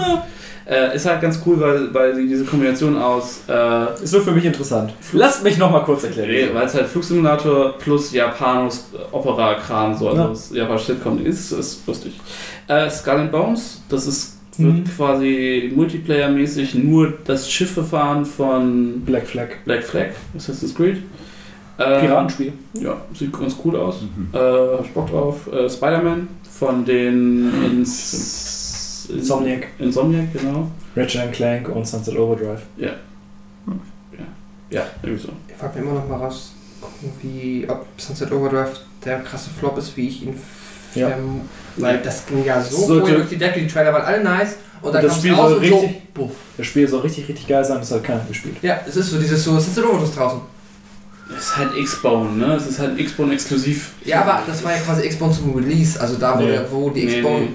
Äh, 0.69 0.95
ist 0.95 1.05
halt 1.07 1.19
ganz 1.21 1.41
cool, 1.47 1.59
weil, 1.59 1.91
weil 1.93 2.15
sie 2.15 2.27
diese 2.27 2.45
Kombination 2.45 2.95
aus 2.95 3.39
äh, 3.49 4.03
Ist 4.03 4.13
nur 4.13 4.21
für 4.21 4.31
mich 4.31 4.45
interessant. 4.45 4.93
Lass 5.13 5.41
mich 5.41 5.57
noch 5.57 5.71
mal 5.71 5.79
kurz 5.79 6.03
erklären. 6.03 6.53
weil 6.53 6.65
es 6.67 6.75
halt 6.75 6.85
Flugsimulator 6.85 7.77
plus 7.79 8.11
Japanos 8.13 8.85
Opera-Kram, 9.11 9.97
so 9.97 10.09
also 10.09 10.21
Ja. 10.21 10.27
das 10.27 10.51
japanische 10.53 10.85
Sitcom 10.93 11.25
ist, 11.25 11.51
ist 11.53 11.87
lustig. 11.87 12.19
Äh, 12.67 12.87
Skull 12.89 13.13
and 13.15 13.31
Bones, 13.31 13.81
das 13.89 14.05
ist 14.05 14.35
wird 14.57 14.73
Mhm. 14.73 14.83
quasi 14.95 15.71
Multiplayer-mäßig 15.73 16.75
nur 16.75 17.13
das 17.25 17.49
Schiffefahren 17.49 18.25
von 18.25 19.01
Black 19.05 19.25
Flag. 19.25 19.47
Black 19.65 19.83
Flag, 19.83 20.07
Assassin's 20.35 20.75
Creed. 20.75 20.97
Ähm, 21.79 22.01
Piratenspiel. 22.01 22.51
Ja, 22.73 22.97
sieht 23.17 23.31
ganz 23.31 23.55
cool 23.63 23.77
aus. 23.77 24.01
Mhm. 24.01 24.27
Äh, 24.33 24.37
hab 24.37 24.83
ich 24.85 24.91
Bock 24.91 25.09
drauf. 25.09 25.35
Äh, 25.51 25.69
Spider-Man 25.69 26.27
von 26.59 26.83
den 26.83 27.53
Ins 27.71 28.58
Insomniac. 29.09 29.67
Insomniac, 29.79 30.31
genau. 30.33 30.69
Ratchet 30.95 31.21
and 31.21 31.31
Clank 31.33 31.69
und 31.69 31.87
Sunset 31.87 32.17
Overdrive. 32.17 32.61
Ja, 34.71 34.83
irgendwie 35.01 35.21
so. 35.23 35.29
ich 35.47 35.55
frage 35.55 35.79
mir 35.79 35.85
immer 35.85 35.99
noch 35.99 36.07
mal 36.07 36.17
raus, 36.17 36.51
gucken, 36.79 37.11
wie, 37.23 37.65
ob 37.67 37.85
Sunset 37.97 38.31
Overdrive 38.31 38.69
der 39.03 39.19
krasse 39.21 39.49
Flop 39.49 39.77
ist, 39.79 39.97
wie 39.97 40.07
ich 40.07 40.23
ihn 40.23 40.35
Ja. 40.93 41.07
verm- 41.07 41.41
weil 41.77 41.97
das 42.03 42.25
ging 42.27 42.45
ja 42.45 42.61
so 42.61 42.77
Sollte- 42.77 42.99
vorher 43.01 43.17
durch 43.17 43.29
die 43.29 43.37
Decke, 43.37 43.61
die 43.61 43.67
Trailer 43.67 43.93
waren 43.93 44.03
alle 44.03 44.23
nice 44.23 44.57
und 44.81 44.93
dann 44.93 45.03
Das 45.03 45.17
Spiel 45.17 45.35
soll 45.35 45.53
und 45.55 45.59
richtig- 45.61 45.81
so, 45.81 45.95
buff. 46.13 46.31
Das 46.57 46.67
Spiel 46.67 46.87
soll 46.87 46.99
richtig, 47.01 47.27
richtig 47.27 47.47
geil 47.47 47.65
sein, 47.65 47.79
das 47.79 47.91
hat 47.91 48.03
keiner 48.03 48.23
gespielt. 48.27 48.57
Ja, 48.61 48.79
es 48.87 48.95
ist 48.95 49.09
so 49.09 49.17
dieses 49.19 49.43
so, 49.43 49.57
Sunset 49.59 49.83
Overdrive 49.85 50.13
draußen. 50.15 50.41
Es 51.35 51.45
ist 51.45 51.57
halt 51.57 51.75
X-Bone, 51.75 52.31
ne? 52.37 52.53
Es 52.55 52.67
ist 52.67 52.79
halt 52.79 52.99
X-Bone 52.99 53.33
exklusiv. 53.33 53.93
Ja, 54.03 54.21
aber 54.21 54.41
das 54.45 54.63
war 54.63 54.71
ja 54.75 54.79
quasi 54.81 55.03
X-Bone 55.05 55.31
zum 55.33 55.55
Release, 55.55 55.99
also 55.99 56.15
da, 56.17 56.37
wo, 56.37 56.43
Nee. 56.43 56.51
der, 56.51 56.71
wo 56.71 56.89
die 56.91 57.05
Nee, 57.05 57.15
X-Bone... 57.17 57.39
nee. 57.41 57.49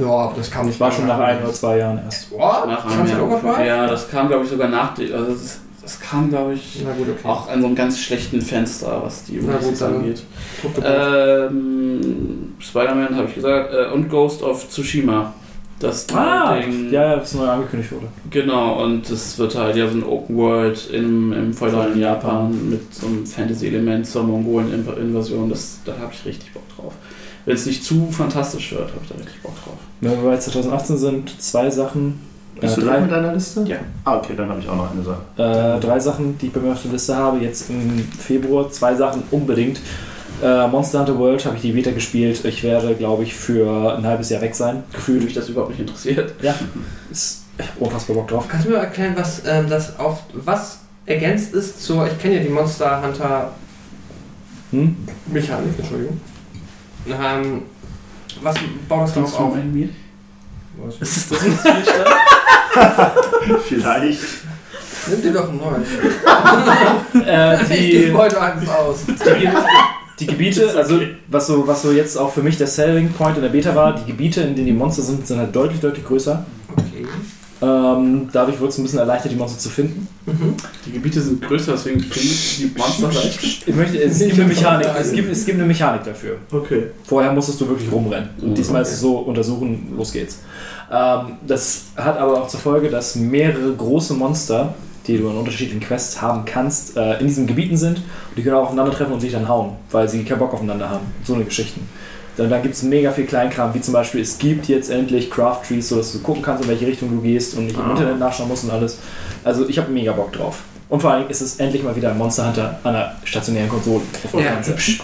Ja, 0.00 0.06
aber 0.06 0.34
das 0.36 0.50
kam 0.50 0.66
nicht 0.66 0.80
Das 0.80 0.80
war 0.80 0.92
schon 0.92 1.06
nach 1.06 1.18
ein 1.20 1.42
oder 1.42 1.52
zwei 1.52 1.78
Jahren 1.78 2.00
erst. 2.04 2.30
What? 2.32 2.66
Nach 2.66 2.84
einem? 2.86 3.06
Jahr. 3.44 3.64
Ja, 3.64 3.86
das 3.86 4.08
kam, 4.10 4.28
glaube 4.28 4.44
ich, 4.44 4.50
sogar 4.50 4.68
nach. 4.68 4.96
Also 4.98 5.32
das, 5.32 5.60
das 5.82 6.00
kam, 6.00 6.28
glaube 6.30 6.54
ich, 6.54 6.82
Na 6.84 6.92
gut, 6.92 7.06
okay. 7.08 7.28
auch 7.28 7.48
an 7.48 7.60
so 7.60 7.66
einem 7.66 7.76
ganz 7.76 7.98
schlechten 8.00 8.40
Fenster, 8.40 9.00
was 9.04 9.24
die 9.24 9.38
Releases 9.38 9.82
angeht. 9.82 10.22
Ähm, 10.84 12.54
Spider-Man 12.58 13.16
habe 13.16 13.28
ich 13.28 13.34
gesagt 13.34 13.72
äh, 13.72 13.92
und 13.92 14.08
Ghost 14.08 14.42
of 14.42 14.68
Tsushima. 14.68 15.32
Das 15.78 16.06
neue 16.08 16.18
Ah, 16.20 16.56
Ding. 16.56 16.90
ja, 16.90 17.02
ja, 17.10 17.16
das 17.16 17.34
neu 17.34 17.46
angekündigt 17.46 17.92
wurde. 17.92 18.06
Genau, 18.30 18.82
und 18.82 19.10
es 19.10 19.38
wird 19.38 19.54
halt 19.56 19.76
ja 19.76 19.86
so 19.86 19.98
ein 19.98 20.04
Open 20.04 20.34
World 20.38 20.88
im, 20.90 21.34
im 21.34 21.52
feudalen 21.52 22.00
Japan 22.00 22.70
mit 22.70 22.94
so 22.94 23.06
einem 23.06 23.26
Fantasy-Element 23.26 24.06
zur 24.06 24.22
Mongolen-Invasion. 24.22 25.50
Das, 25.50 25.80
da 25.84 25.92
habe 26.00 26.12
ich 26.14 26.24
richtig 26.24 26.54
Bock. 26.54 26.62
Wenn 27.46 27.54
es 27.54 27.64
nicht 27.64 27.84
zu 27.84 28.08
fantastisch 28.10 28.72
wird, 28.72 28.88
habe 28.90 29.00
ich 29.02 29.08
da 29.08 29.14
richtig 29.14 29.42
Bock 29.42 29.54
drauf. 29.64 29.76
Wenn 30.00 30.10
wir 30.10 30.30
bei 30.30 30.36
2018 30.36 30.98
sind, 30.98 31.42
zwei 31.42 31.70
Sachen. 31.70 32.20
Bist 32.60 32.76
äh, 32.76 32.80
du 32.80 32.86
drei, 32.86 33.00
mit 33.00 33.10
deiner 33.10 33.32
Liste? 33.32 33.64
Ja. 33.66 33.76
Ah, 34.04 34.16
okay, 34.16 34.34
dann 34.36 34.48
habe 34.48 34.60
ich 34.60 34.68
auch 34.68 34.76
noch 34.76 34.90
eine 34.90 35.02
Sache. 35.02 35.76
Äh, 35.76 35.80
drei 35.80 36.00
Sachen, 36.00 36.36
die 36.38 36.46
ich 36.46 36.52
bei 36.52 36.60
mir 36.60 36.72
auf 36.72 36.82
der 36.82 36.92
Liste 36.92 37.16
habe. 37.16 37.38
Jetzt 37.38 37.70
im 37.70 37.98
Februar 38.18 38.70
zwei 38.70 38.94
Sachen 38.94 39.22
unbedingt. 39.30 39.80
Äh, 40.42 40.66
Monster 40.66 41.00
Hunter 41.00 41.18
World 41.18 41.46
habe 41.46 41.56
ich 41.56 41.62
die 41.62 41.72
Beta 41.72 41.92
gespielt. 41.92 42.44
Ich 42.44 42.62
werde, 42.62 42.94
glaube 42.94 43.22
ich, 43.22 43.34
für 43.34 43.96
ein 43.96 44.04
halbes 44.04 44.28
Jahr 44.28 44.42
weg 44.42 44.54
sein. 44.54 44.82
Gefühlt. 44.92 45.24
mich 45.24 45.34
das 45.34 45.48
überhaupt 45.48 45.70
nicht 45.70 45.80
interessiert. 45.80 46.34
Ja, 46.42 46.54
ist 47.10 47.44
unfassbar 47.78 48.16
Bock 48.16 48.28
drauf. 48.28 48.46
Kannst 48.48 48.66
du 48.66 48.70
mir 48.70 48.78
erklären, 48.78 49.14
was 49.16 49.42
ähm, 49.46 49.70
das 49.70 49.98
auf 49.98 50.22
was 50.32 50.80
ergänzt 51.06 51.54
ist 51.54 51.82
zur, 51.82 52.06
ich 52.06 52.18
kenne 52.18 52.34
ja 52.34 52.42
die 52.42 52.48
Monster 52.48 53.00
Hunter 53.02 53.52
Hm? 54.72 54.96
Mechanik, 55.26 55.78
Entschuldigung. 55.78 56.20
Ähm, 57.08 57.62
was 58.42 58.56
baut 58.88 59.02
das 59.02 59.14
darauf 59.14 59.40
auf? 59.40 59.54
ein 59.54 59.72
Bier? 59.72 59.88
Was? 60.84 60.96
Ist 60.96 61.30
das 61.32 61.42
nicht 61.42 61.64
nüchtern? 61.64 62.06
Vielleicht. 63.68 64.20
Nimm 65.08 65.22
dir 65.22 65.32
doch 65.32 65.48
ein 65.48 65.56
neues. 65.56 65.88
Äh, 67.26 67.56
Ich 67.62 67.68
die, 67.68 67.90
gebe 67.90 68.18
heute 68.18 68.40
eins 68.40 68.68
aus. 68.68 68.98
die, 69.06 69.48
die 70.18 70.26
Gebiete, 70.26 70.72
also 70.76 71.00
was 71.28 71.46
so, 71.46 71.66
was 71.66 71.82
so 71.82 71.92
jetzt 71.92 72.16
auch 72.16 72.32
für 72.32 72.42
mich 72.42 72.58
der 72.58 72.66
Selling 72.66 73.12
Point 73.12 73.36
in 73.36 73.42
der 73.42 73.48
Beta 73.50 73.74
war, 73.74 73.94
die 73.94 74.04
Gebiete, 74.04 74.42
in 74.42 74.54
denen 74.54 74.66
die 74.66 74.72
Monster 74.72 75.02
sind, 75.02 75.26
sind 75.26 75.38
halt 75.38 75.54
deutlich, 75.54 75.80
deutlich 75.80 76.04
größer. 76.04 76.44
Okay. 76.72 77.06
Ähm, 77.62 78.28
dadurch 78.32 78.58
wurde 78.60 78.68
es 78.68 78.78
ein 78.78 78.82
bisschen 78.82 78.98
erleichtert, 78.98 79.32
die 79.32 79.36
Monster 79.36 79.58
zu 79.58 79.70
finden. 79.70 80.06
Mhm. 80.26 80.54
Die 80.84 80.92
Gebiete 80.92 81.22
sind 81.22 81.40
größer, 81.40 81.72
deswegen 81.72 82.00
finde 82.00 82.18
ich 82.28 82.56
die 82.58 82.78
Monster 82.78 83.10
leicht. 83.10 83.42
Ich 83.66 83.74
möchte, 83.74 83.98
es, 83.98 84.18
gibt 84.18 84.34
eine 84.34 84.44
Mechanik, 84.44 84.88
es, 85.00 85.12
gibt, 85.12 85.30
es 85.32 85.44
gibt 85.46 85.58
eine 85.58 85.66
Mechanik 85.66 86.04
dafür. 86.04 86.36
Okay. 86.52 86.88
Vorher 87.04 87.32
musstest 87.32 87.60
du 87.62 87.68
wirklich 87.68 87.90
rumrennen. 87.90 88.28
Und 88.42 88.50
Mhm. 88.50 88.54
diesmal 88.54 88.82
ist 88.82 88.92
es 88.92 89.00
so, 89.00 89.16
untersuchen, 89.18 89.94
los 89.96 90.12
geht's. 90.12 90.40
Ähm, 90.92 91.36
das 91.46 91.84
hat 91.96 92.18
aber 92.18 92.42
auch 92.42 92.48
zur 92.48 92.60
Folge, 92.60 92.90
dass 92.90 93.16
mehrere 93.16 93.72
große 93.72 94.12
Monster, 94.14 94.74
die 95.06 95.16
du 95.16 95.28
in 95.30 95.36
unterschiedlichen 95.36 95.80
Quests 95.80 96.20
haben 96.20 96.44
kannst, 96.44 96.96
äh, 96.96 97.18
in 97.20 97.26
diesen 97.26 97.46
Gebieten 97.46 97.76
sind. 97.78 97.98
Und 97.98 98.04
die 98.36 98.42
können 98.42 98.56
auch 98.56 98.64
aufeinandertreffen 98.64 99.14
und 99.14 99.20
sich 99.20 99.32
dann 99.32 99.48
hauen, 99.48 99.76
weil 99.90 100.08
sie 100.08 100.22
keinen 100.24 100.40
Bock 100.40 100.52
aufeinander 100.52 100.90
haben. 100.90 101.06
So 101.24 101.34
eine 101.34 101.44
Geschichten. 101.44 101.88
Dann, 102.36 102.50
dann 102.50 102.62
gibt 102.62 102.74
es 102.74 102.82
mega 102.82 103.10
viel 103.12 103.24
Kleinkram, 103.24 103.72
wie 103.74 103.80
zum 103.80 103.94
Beispiel, 103.94 104.20
es 104.20 104.38
gibt 104.38 104.68
jetzt 104.68 104.90
endlich 104.90 105.30
Craft 105.30 105.62
Trees, 105.66 105.88
sodass 105.88 106.12
du 106.12 106.18
gucken 106.20 106.42
kannst, 106.42 106.62
in 106.64 106.68
welche 106.68 106.86
Richtung 106.86 107.10
du 107.10 107.20
gehst 107.22 107.56
und 107.56 107.66
nicht 107.66 107.76
im 107.76 107.82
Ah. 107.84 107.90
Internet 107.92 108.18
nachschauen 108.18 108.48
musst 108.48 108.64
und 108.64 108.70
alles. 108.70 108.98
Also 109.44 109.68
ich 109.68 109.78
habe 109.78 109.90
mega 109.90 110.12
Bock 110.12 110.32
drauf. 110.32 110.62
Und 110.88 111.00
vor 111.00 111.12
allem 111.12 111.28
ist 111.28 111.40
es 111.40 111.56
endlich 111.56 111.82
mal 111.82 111.96
wieder 111.96 112.10
ein 112.10 112.18
Monster 112.18 112.46
Hunter 112.46 112.78
an 112.84 112.94
einer 112.94 113.12
stationären 113.24 113.68
Konsole. 113.68 114.02
auf 114.24 114.30
der 114.32 114.40
Ja, 114.40 114.64
hübsch. 114.64 115.00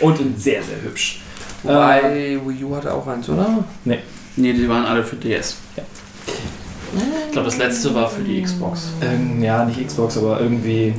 Und 0.00 0.20
in 0.20 0.36
sehr, 0.36 0.62
sehr 0.62 0.80
hübsch. 0.82 1.20
Wobei 1.62 2.38
Wii 2.44 2.64
U 2.64 2.76
hatte 2.76 2.92
auch 2.92 3.06
eins, 3.06 3.28
oder? 3.28 3.64
Nee, 3.84 3.98
die 4.36 4.68
waren 4.68 4.84
alle 4.84 5.02
für 5.02 5.16
DS. 5.16 5.56
Ja. 5.76 5.82
Ich 7.26 7.32
glaube, 7.32 7.46
das 7.46 7.58
letzte 7.58 7.94
war 7.94 8.08
für 8.08 8.22
die 8.22 8.40
Xbox. 8.42 8.88
Ähm, 9.02 9.42
ja, 9.42 9.64
nicht 9.64 9.84
Xbox, 9.86 10.16
aber 10.16 10.40
irgendwie. 10.40 10.94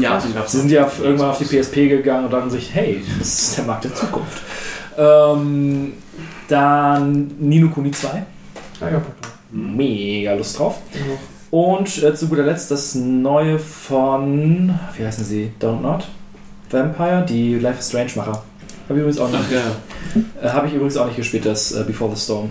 Japan 0.00 0.34
gab 0.34 0.46
es 0.46 0.52
Sie 0.52 0.58
sind 0.60 0.70
ja 0.70 0.90
irgendwann 1.02 1.30
auf 1.30 1.38
die 1.38 1.44
PSP 1.44 1.88
gegangen 1.88 2.24
und 2.26 2.32
dachten 2.32 2.50
sich, 2.50 2.70
hey, 2.72 3.02
das 3.18 3.28
ist 3.28 3.58
der 3.58 3.64
Markt 3.64 3.84
der 3.84 3.94
Zukunft. 3.94 4.40
Ähm, 4.98 5.92
dann 6.48 7.30
Nino 7.38 7.68
Kuni 7.68 7.92
2. 7.92 8.08
Ja, 8.80 8.90
ja. 8.90 9.02
Mega 9.50 10.34
Lust 10.34 10.58
drauf. 10.58 10.78
Und 11.50 12.02
äh, 12.02 12.14
zu 12.14 12.28
guter 12.28 12.42
Letzt 12.42 12.70
das 12.70 12.94
neue 12.94 13.58
von, 13.58 14.78
wie 14.96 15.06
heißen 15.06 15.24
sie? 15.24 15.52
Don't 15.60 15.80
Not? 15.80 16.06
Vampire, 16.70 17.24
die 17.26 17.54
Life 17.58 17.78
is 17.78 17.88
Strange 17.88 18.10
Macher. 18.16 18.42
Habe 18.88 18.98
ich 18.98 18.98
übrigens 18.98 19.18
auch 19.18 19.30
nicht, 19.30 19.40
Ach 19.46 19.50
ja. 20.42 20.48
äh, 20.48 20.50
habe 20.50 20.66
ich 20.66 20.74
übrigens 20.74 20.96
auch 20.96 21.06
nicht 21.06 21.16
gespielt, 21.16 21.46
das 21.46 21.72
äh, 21.72 21.84
Before 21.84 22.14
the 22.14 22.20
Storm. 22.20 22.50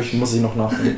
Ich, 0.00 0.12
muss 0.14 0.34
ich 0.34 0.40
noch 0.42 0.54
nachholen. 0.56 0.96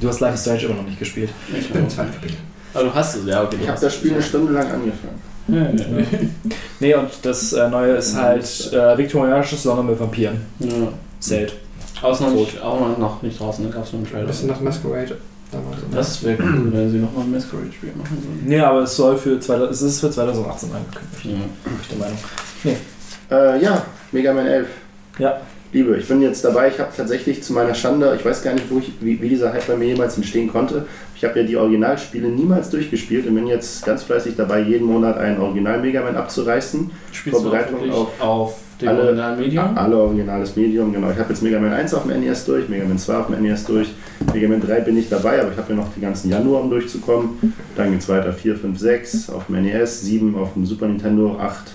Du 0.00 0.08
hast 0.08 0.20
Life 0.20 0.34
is 0.34 0.42
Strange 0.42 0.62
immer 0.62 0.74
noch 0.74 0.84
nicht 0.84 0.98
gespielt. 0.98 1.30
Ich 1.58 1.70
bin 1.70 1.88
zweiten 1.88 2.12
Kapitel. 2.12 2.36
Aber 2.74 2.84
du 2.84 2.94
hast 2.94 3.16
es, 3.16 3.26
ja, 3.26 3.42
okay. 3.42 3.56
Ich 3.60 3.68
habe 3.68 3.80
das 3.80 3.92
es, 3.92 3.94
Spiel 3.94 4.12
eine 4.12 4.22
Stunde 4.22 4.52
lang 4.52 4.66
angefangen. 4.66 5.31
Ja. 5.48 5.66
Nee, 6.80 6.94
und 6.96 7.08
das 7.22 7.52
äh, 7.52 7.68
neue 7.68 7.92
ist 7.92 8.16
halt 8.16 8.72
äh, 8.72 8.98
viktorianisches 8.98 9.64
London 9.64 9.86
mit 9.86 10.00
Vampiren. 10.00 10.40
ja. 10.58 10.68
Zelt. 11.20 11.52
Aber 12.00 12.12
ist 12.12 12.20
noch 12.20 12.28
Tot. 12.30 12.38
nicht, 12.38 12.60
auch 12.60 12.80
noch- 12.80 12.98
noch 12.98 13.22
nicht 13.22 13.38
draußen, 13.38 13.64
da 13.70 13.76
gab 13.76 13.84
es 13.84 13.92
nur 13.92 14.00
einen 14.00 14.06
Ein 14.08 14.12
Trailer. 14.12 14.26
bisschen 14.26 14.48
nach 14.48 14.60
Masquerade. 14.60 15.16
Das 15.92 16.22
wäre 16.24 16.42
cool, 16.42 16.72
wenn 16.72 16.90
sie 16.90 16.96
nochmal 16.98 17.24
ein 17.24 17.30
Masquerade-Spiel 17.30 17.92
machen 17.96 18.16
würden. 18.22 18.42
Nee, 18.46 18.58
aber 18.58 18.80
es 18.82 18.96
soll 18.96 19.16
für, 19.18 19.38
2000 19.38 19.70
es 19.70 19.82
ist 19.82 20.00
für 20.00 20.10
2018 20.10 20.70
angekündigt. 20.72 21.24
Ja. 21.24 21.30
Bin 21.64 21.78
ich 21.80 21.88
der 21.88 21.98
Meinung. 21.98 23.58
Äh, 23.58 23.62
ja, 23.62 23.82
Mega 24.10 24.32
Man 24.32 24.46
11. 24.46 24.66
Ja. 25.18 25.36
Liebe, 25.72 25.96
ich 25.96 26.06
bin 26.06 26.20
jetzt 26.20 26.44
dabei. 26.44 26.68
Ich 26.68 26.78
habe 26.78 26.90
tatsächlich 26.94 27.42
zu 27.42 27.54
meiner 27.54 27.74
Schande, 27.74 28.14
ich 28.18 28.24
weiß 28.24 28.42
gar 28.42 28.52
nicht, 28.52 28.70
wo 28.70 28.78
ich, 28.78 28.92
wie, 29.00 29.20
wie 29.22 29.28
dieser 29.30 29.54
Hype 29.54 29.66
bei 29.66 29.76
mir 29.76 29.86
jemals 29.88 30.16
entstehen 30.18 30.48
konnte. 30.52 30.84
Ich 31.16 31.24
habe 31.24 31.40
ja 31.40 31.46
die 31.46 31.56
Originalspiele 31.56 32.28
niemals 32.28 32.68
durchgespielt 32.68 33.26
und 33.26 33.34
bin 33.34 33.46
jetzt 33.46 33.82
ganz 33.86 34.02
fleißig 34.02 34.34
dabei, 34.36 34.60
jeden 34.60 34.86
Monat 34.86 35.16
einen 35.16 35.40
Original 35.40 35.80
Mega 35.80 36.02
Man 36.02 36.14
abzureißen. 36.16 36.90
Spielst 37.12 37.38
du 37.38 37.42
Vorbereitung 37.42 37.76
wirklich 37.76 37.92
auf 37.94 38.20
auf 38.20 38.58
dem 38.82 38.88
alle- 38.90 39.02
originalen 39.04 39.38
Medium? 39.40 39.78
Alle 39.78 39.96
originales 39.96 40.56
Medium, 40.56 40.92
genau. 40.92 41.10
Ich 41.10 41.18
habe 41.18 41.30
jetzt 41.30 41.42
Mega 41.42 41.58
Man 41.58 41.72
1 41.72 41.94
auf 41.94 42.02
dem 42.06 42.20
NES 42.20 42.44
durch, 42.44 42.68
Mega 42.68 42.84
Man 42.84 42.98
2 42.98 43.16
auf 43.16 43.26
dem 43.28 43.42
NES 43.42 43.64
durch. 43.64 43.88
Mega 44.34 44.48
Man 44.48 44.60
3 44.60 44.80
bin 44.80 44.98
ich 44.98 45.08
dabei, 45.08 45.40
aber 45.40 45.52
ich 45.52 45.56
habe 45.56 45.72
ja 45.72 45.78
noch 45.78 45.88
die 45.96 46.00
ganzen 46.02 46.28
Januar, 46.28 46.60
um 46.64 46.68
durchzukommen. 46.70 47.54
Dann 47.76 47.92
geht 47.92 48.00
es 48.00 48.08
weiter 48.10 48.34
4, 48.34 48.56
5, 48.56 48.78
6 48.78 49.30
auf 49.30 49.46
dem 49.46 49.62
NES, 49.62 50.02
7 50.02 50.34
auf 50.36 50.52
dem 50.52 50.66
Super 50.66 50.86
Nintendo, 50.88 51.38
8 51.40 51.72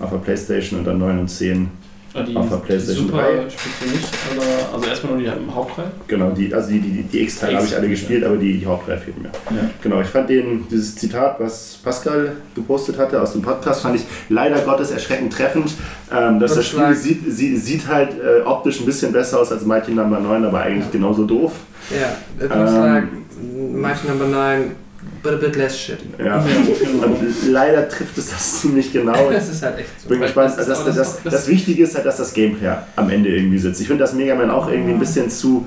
auf 0.00 0.10
der 0.10 0.18
Playstation 0.18 0.80
und 0.80 0.84
dann 0.86 0.98
9 0.98 1.18
und 1.20 1.28
10 1.28 1.68
Ah, 1.80 1.81
die, 2.14 2.36
auf 2.36 2.48
der 2.48 2.56
PlayStation 2.56 3.06
die 3.06 3.10
Super 3.12 3.22
3. 3.22 3.50
spielst 3.50 3.82
du 3.82 3.88
nicht, 3.88 4.08
aber, 4.36 4.74
also 4.76 4.86
erstmal 4.88 5.12
nur 5.14 5.22
die 5.22 5.28
im 5.28 5.54
Hauptteil. 5.54 5.86
Genau, 6.08 6.30
die, 6.30 6.52
also 6.54 6.70
die, 6.70 6.80
die, 6.80 7.02
die 7.02 7.22
X-Teile 7.22 7.56
habe 7.56 7.66
ich 7.66 7.74
alle 7.74 7.88
gespielt, 7.88 8.22
aber 8.24 8.36
die, 8.36 8.58
die 8.58 8.66
Hauptdrei 8.66 8.98
fehlen 8.98 9.22
mir. 9.22 9.30
Ja. 9.56 9.70
Genau, 9.82 10.00
ich 10.00 10.08
fand 10.08 10.28
den, 10.28 10.66
dieses 10.70 10.94
Zitat, 10.96 11.40
was 11.40 11.78
Pascal 11.82 12.32
gepostet 12.54 12.98
hatte 12.98 13.20
aus 13.20 13.32
dem 13.32 13.40
Podcast, 13.42 13.80
fand 13.82 13.96
ich 13.96 14.02
leider 14.28 14.58
Gottes 14.60 14.90
erschreckend 14.90 15.32
treffend. 15.32 15.72
Ähm, 16.14 16.38
dass 16.38 16.54
das 16.54 16.66
Spiel 16.66 16.94
sieht, 16.94 17.22
sie, 17.32 17.56
sieht 17.56 17.88
halt 17.88 18.10
äh, 18.20 18.42
optisch 18.44 18.80
ein 18.80 18.86
bisschen 18.86 19.12
besser 19.12 19.40
aus 19.40 19.50
als 19.50 19.64
Mighty 19.64 19.92
Number 19.92 20.20
9, 20.20 20.44
aber 20.44 20.60
eigentlich 20.60 20.90
genauso 20.90 21.24
doof. 21.24 21.52
Ja, 21.90 22.44
it 22.44 22.50
Ähm, 22.52 22.58
looks 22.60 22.72
like 22.72 23.04
Mighty 23.72 24.08
Number 24.08 24.26
9, 24.26 24.70
but 25.22 25.32
a 25.34 25.36
bit 25.36 25.56
less 25.56 25.78
shitty. 25.78 26.04
Ja. 26.24 26.38
Und 26.40 27.50
leider 27.50 27.88
trifft 27.88 28.16
es 28.18 28.30
das 28.30 28.60
ziemlich 28.60 28.92
genau. 28.92 29.30
Das 29.30 29.48
ist 29.48 29.62
halt 29.62 29.78
echt 29.78 29.88
so. 30.02 30.08
bin 30.08 30.20
gespannt. 30.20 30.54
das 30.56 30.66
Das, 30.66 30.78
ist 30.80 30.86
das, 30.86 30.96
das, 30.96 30.96
das- 30.96 31.22
das- 31.22 31.32
das 31.32 31.48
Wichtige 31.48 31.84
ist 31.84 31.94
halt, 31.94 32.06
dass 32.06 32.16
das 32.16 32.32
Gameplay 32.34 32.74
am 32.96 33.10
Ende 33.10 33.28
irgendwie 33.34 33.58
sitzt. 33.58 33.80
Ich 33.80 33.86
finde, 33.86 34.02
dass 34.04 34.12
Mega 34.14 34.34
Man 34.34 34.50
auch 34.50 34.70
irgendwie 34.70 34.92
ein 34.92 34.98
bisschen 34.98 35.30
zu 35.30 35.66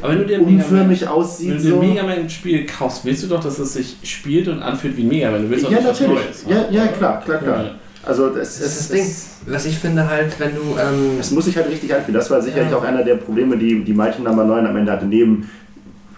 Aber 0.00 0.12
wenn 0.12 0.18
du 0.18 0.26
dir 0.26 0.38
Mega 0.38 0.50
Man, 0.50 0.56
unförmig 0.60 1.00
wenn 1.02 1.08
aussieht. 1.08 1.54
du 1.54 1.60
So. 1.60 1.80
ein 1.80 1.88
Mega 1.88 2.02
Man-Spiel 2.02 2.66
kaufst, 2.66 3.04
willst 3.04 3.22
du 3.22 3.28
doch, 3.28 3.42
dass 3.42 3.58
es 3.58 3.72
sich 3.74 3.96
spielt 4.02 4.48
und 4.48 4.60
anfühlt 4.62 4.96
wie 4.96 5.02
ein 5.02 5.08
Mega 5.08 5.30
Man. 5.30 5.42
Du 5.42 5.50
willst 5.50 5.64
doch 5.64 5.70
Ja, 5.70 5.78
nicht 5.78 5.88
was 5.88 6.00
natürlich. 6.00 6.24
Neues. 6.24 6.44
Ja, 6.48 6.70
ja, 6.70 6.86
klar, 6.88 7.20
klar, 7.24 7.38
klar. 7.38 7.62
Ja. 7.64 7.70
Also 8.04 8.30
das, 8.30 8.58
Das 8.58 8.66
ist 8.66 8.90
das, 8.90 8.96
Ding. 8.98 9.06
Was 9.46 9.64
ich 9.64 9.78
finde 9.78 10.08
halt, 10.08 10.38
wenn 10.40 10.56
du. 10.56 10.60
Ähm, 10.76 11.18
Es 11.20 11.30
muss 11.30 11.44
sich 11.44 11.56
halt 11.56 11.68
richtig 11.70 11.94
anfühlen. 11.94 12.14
Das 12.14 12.28
war 12.30 12.42
sicherlich 12.42 12.70
Ja. 12.72 12.76
auch 12.76 12.82
einer 12.82 13.04
der 13.04 13.14
Probleme, 13.14 13.56
die, 13.56 13.84
die 13.84 13.92
Mighty 13.94 14.22
Number 14.22 14.44
9 14.44 14.66
am 14.66 14.76
Ende 14.76 14.90
hatte. 14.90 15.06
Neben 15.06 15.48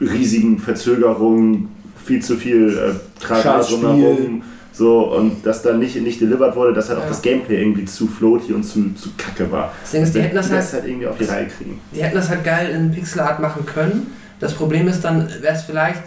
riesigen 0.00 0.58
Verzögerungen, 0.58 1.68
viel 2.04 2.22
zu 2.22 2.36
viel 2.36 2.76
äh, 2.76 3.22
Trara 3.22 3.60
drumherum. 3.62 4.42
So, 4.72 5.14
und 5.14 5.46
dass 5.46 5.62
dann 5.62 5.78
nicht, 5.78 5.94
nicht 6.02 6.20
delivered 6.20 6.56
wurde, 6.56 6.72
dass 6.72 6.88
halt 6.88 6.98
auch 6.98 7.02
Ja. 7.04 7.08
das 7.08 7.22
Gameplay 7.22 7.60
irgendwie 7.62 7.84
zu 7.84 8.08
floaty 8.08 8.52
und 8.52 8.64
zu, 8.64 8.92
zu 8.94 9.10
kacke 9.16 9.50
war. 9.52 9.72
das 9.82 9.92
Ding 9.92 10.02
ist, 10.02 10.14
die 10.14 10.20
hätten 10.20 10.34
das 10.34 10.50
halt 10.50 10.72
halt 10.72 10.84
irgendwie 10.86 11.06
auf 11.06 11.16
die 11.16 11.24
Reihe 11.24 11.46
kriegen. 11.46 11.80
Die 11.94 12.02
hätten 12.02 12.16
das 12.16 12.28
halt 12.28 12.42
geil 12.42 12.70
in 12.70 12.90
Pixel 12.90 13.20
Art 13.20 13.38
machen 13.38 13.64
können. 13.66 14.08
Das 14.40 14.52
Problem 14.52 14.88
ist, 14.88 15.04
dann 15.04 15.28
wäre 15.40 15.54
es 15.54 15.62
vielleicht 15.62 16.02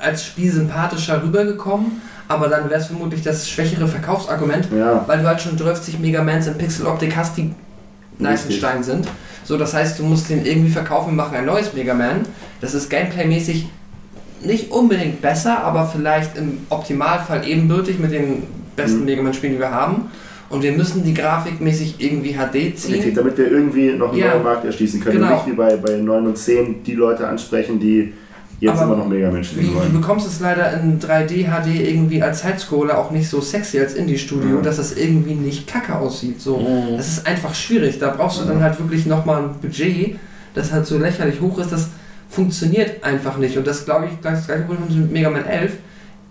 als 0.00 0.24
Spiel 0.26 0.50
sympathischer 0.50 1.22
rübergekommen, 1.22 2.02
aber 2.26 2.48
dann 2.48 2.68
wäre 2.68 2.80
es 2.80 2.86
vermutlich 2.86 3.22
das 3.22 3.48
schwächere 3.48 3.86
Verkaufsargument, 3.86 4.66
Ja, 4.76 5.04
weil 5.06 5.20
du 5.20 5.26
halt 5.28 5.40
schon 5.40 5.56
30 5.56 6.00
Megamans 6.00 6.48
in 6.48 6.58
Pixel-Optik 6.58 7.16
hast, 7.16 7.36
die 7.36 7.54
Neisenstein 8.18 8.82
sind. 8.82 9.06
So, 9.44 9.56
das 9.56 9.74
heißt, 9.74 9.98
du 10.00 10.02
musst 10.04 10.28
den 10.28 10.44
irgendwie 10.44 10.70
verkaufen, 10.70 11.10
wir 11.10 11.16
machen 11.22 11.36
ein 11.36 11.44
neues 11.46 11.72
Mega 11.72 11.94
Man. 11.94 12.22
Das 12.60 12.74
ist 12.74 12.90
gameplaymäßig 12.90 13.68
nicht 14.44 14.70
unbedingt 14.70 15.20
besser, 15.22 15.62
aber 15.64 15.86
vielleicht 15.86 16.36
im 16.36 16.58
Optimalfall 16.68 17.46
ebenbürtig 17.46 17.98
mit 17.98 18.12
den 18.12 18.42
besten 18.76 19.00
Mhm. 19.00 19.04
Mega 19.04 19.22
Man-Spielen, 19.22 19.54
die 19.54 19.58
wir 19.60 19.70
haben. 19.70 20.06
und 20.50 20.62
wir 20.62 20.72
müssen 20.72 21.02
die 21.02 21.14
grafikmäßig 21.14 21.94
irgendwie 21.98 22.34
HD 22.34 22.54
Richtig, 22.54 22.76
ziehen. 23.00 23.14
damit 23.14 23.38
wir 23.38 23.50
irgendwie 23.50 23.92
noch 23.92 24.10
einen 24.10 24.18
Ja. 24.20 24.32
neuen 24.34 24.42
Markt 24.44 24.64
erschließen 24.66 25.00
können. 25.00 25.16
Genau. 25.18 25.28
Und 25.28 25.34
nicht 25.34 25.46
wie 25.46 25.52
bei, 25.56 25.76
bei 25.76 25.96
9 25.96 26.26
und 26.26 26.36
10 26.36 26.82
die 26.84 26.92
Leute 26.94 27.26
ansprechen, 27.26 27.80
die 27.80 28.12
jetzt 28.60 28.74
Aber 28.78 28.92
immer 28.92 28.96
noch 29.02 29.08
Mega 29.08 29.30
Man 29.30 29.40
Wie, 29.40 29.44
spielen 29.44 29.68
du 29.68 29.74
wollen. 29.76 29.92
bekommst 29.94 30.26
es 30.26 30.40
leider 30.40 30.74
in 30.78 31.00
3D 31.00 31.46
HD 31.46 31.88
irgendwie 31.88 32.22
als 32.22 32.42
Sidescroller 32.42 32.98
auch 32.98 33.10
nicht 33.10 33.28
so 33.30 33.40
sexy 33.40 33.78
als 33.80 33.94
Indie-Studio, 33.94 34.58
Mhm. 34.58 34.62
dass 34.62 34.76
es 34.76 34.94
irgendwie 34.96 35.34
nicht 35.34 35.66
kacke 35.66 35.96
aussieht. 35.96 36.38
So. 36.40 36.58
Mhm. 36.58 36.98
Das 36.98 37.08
ist 37.08 37.26
einfach 37.26 37.54
schwierig. 37.54 37.98
Da 37.98 38.10
brauchst 38.10 38.40
du 38.40 38.44
dann 38.44 38.62
halt 38.62 38.78
wirklich 38.78 39.06
nochmal 39.06 39.44
ein 39.44 39.50
Budget, 39.60 40.16
das 40.54 40.70
halt 40.70 40.84
so 40.86 40.98
lächerlich 40.98 41.40
hoch 41.40 41.58
ist. 41.60 41.72
Das 41.72 41.88
funktioniert 42.32 43.04
einfach 43.04 43.36
nicht. 43.36 43.56
Und 43.58 43.66
das 43.66 43.84
glaube 43.84 44.06
ich, 44.06 44.12
das 44.22 44.46
gleiche 44.46 44.62
Problem 44.62 44.80
haben 44.84 44.90
sie 44.92 44.98
mit 44.98 45.12
Mega 45.12 45.30
Man 45.30 45.44
11. 45.44 45.72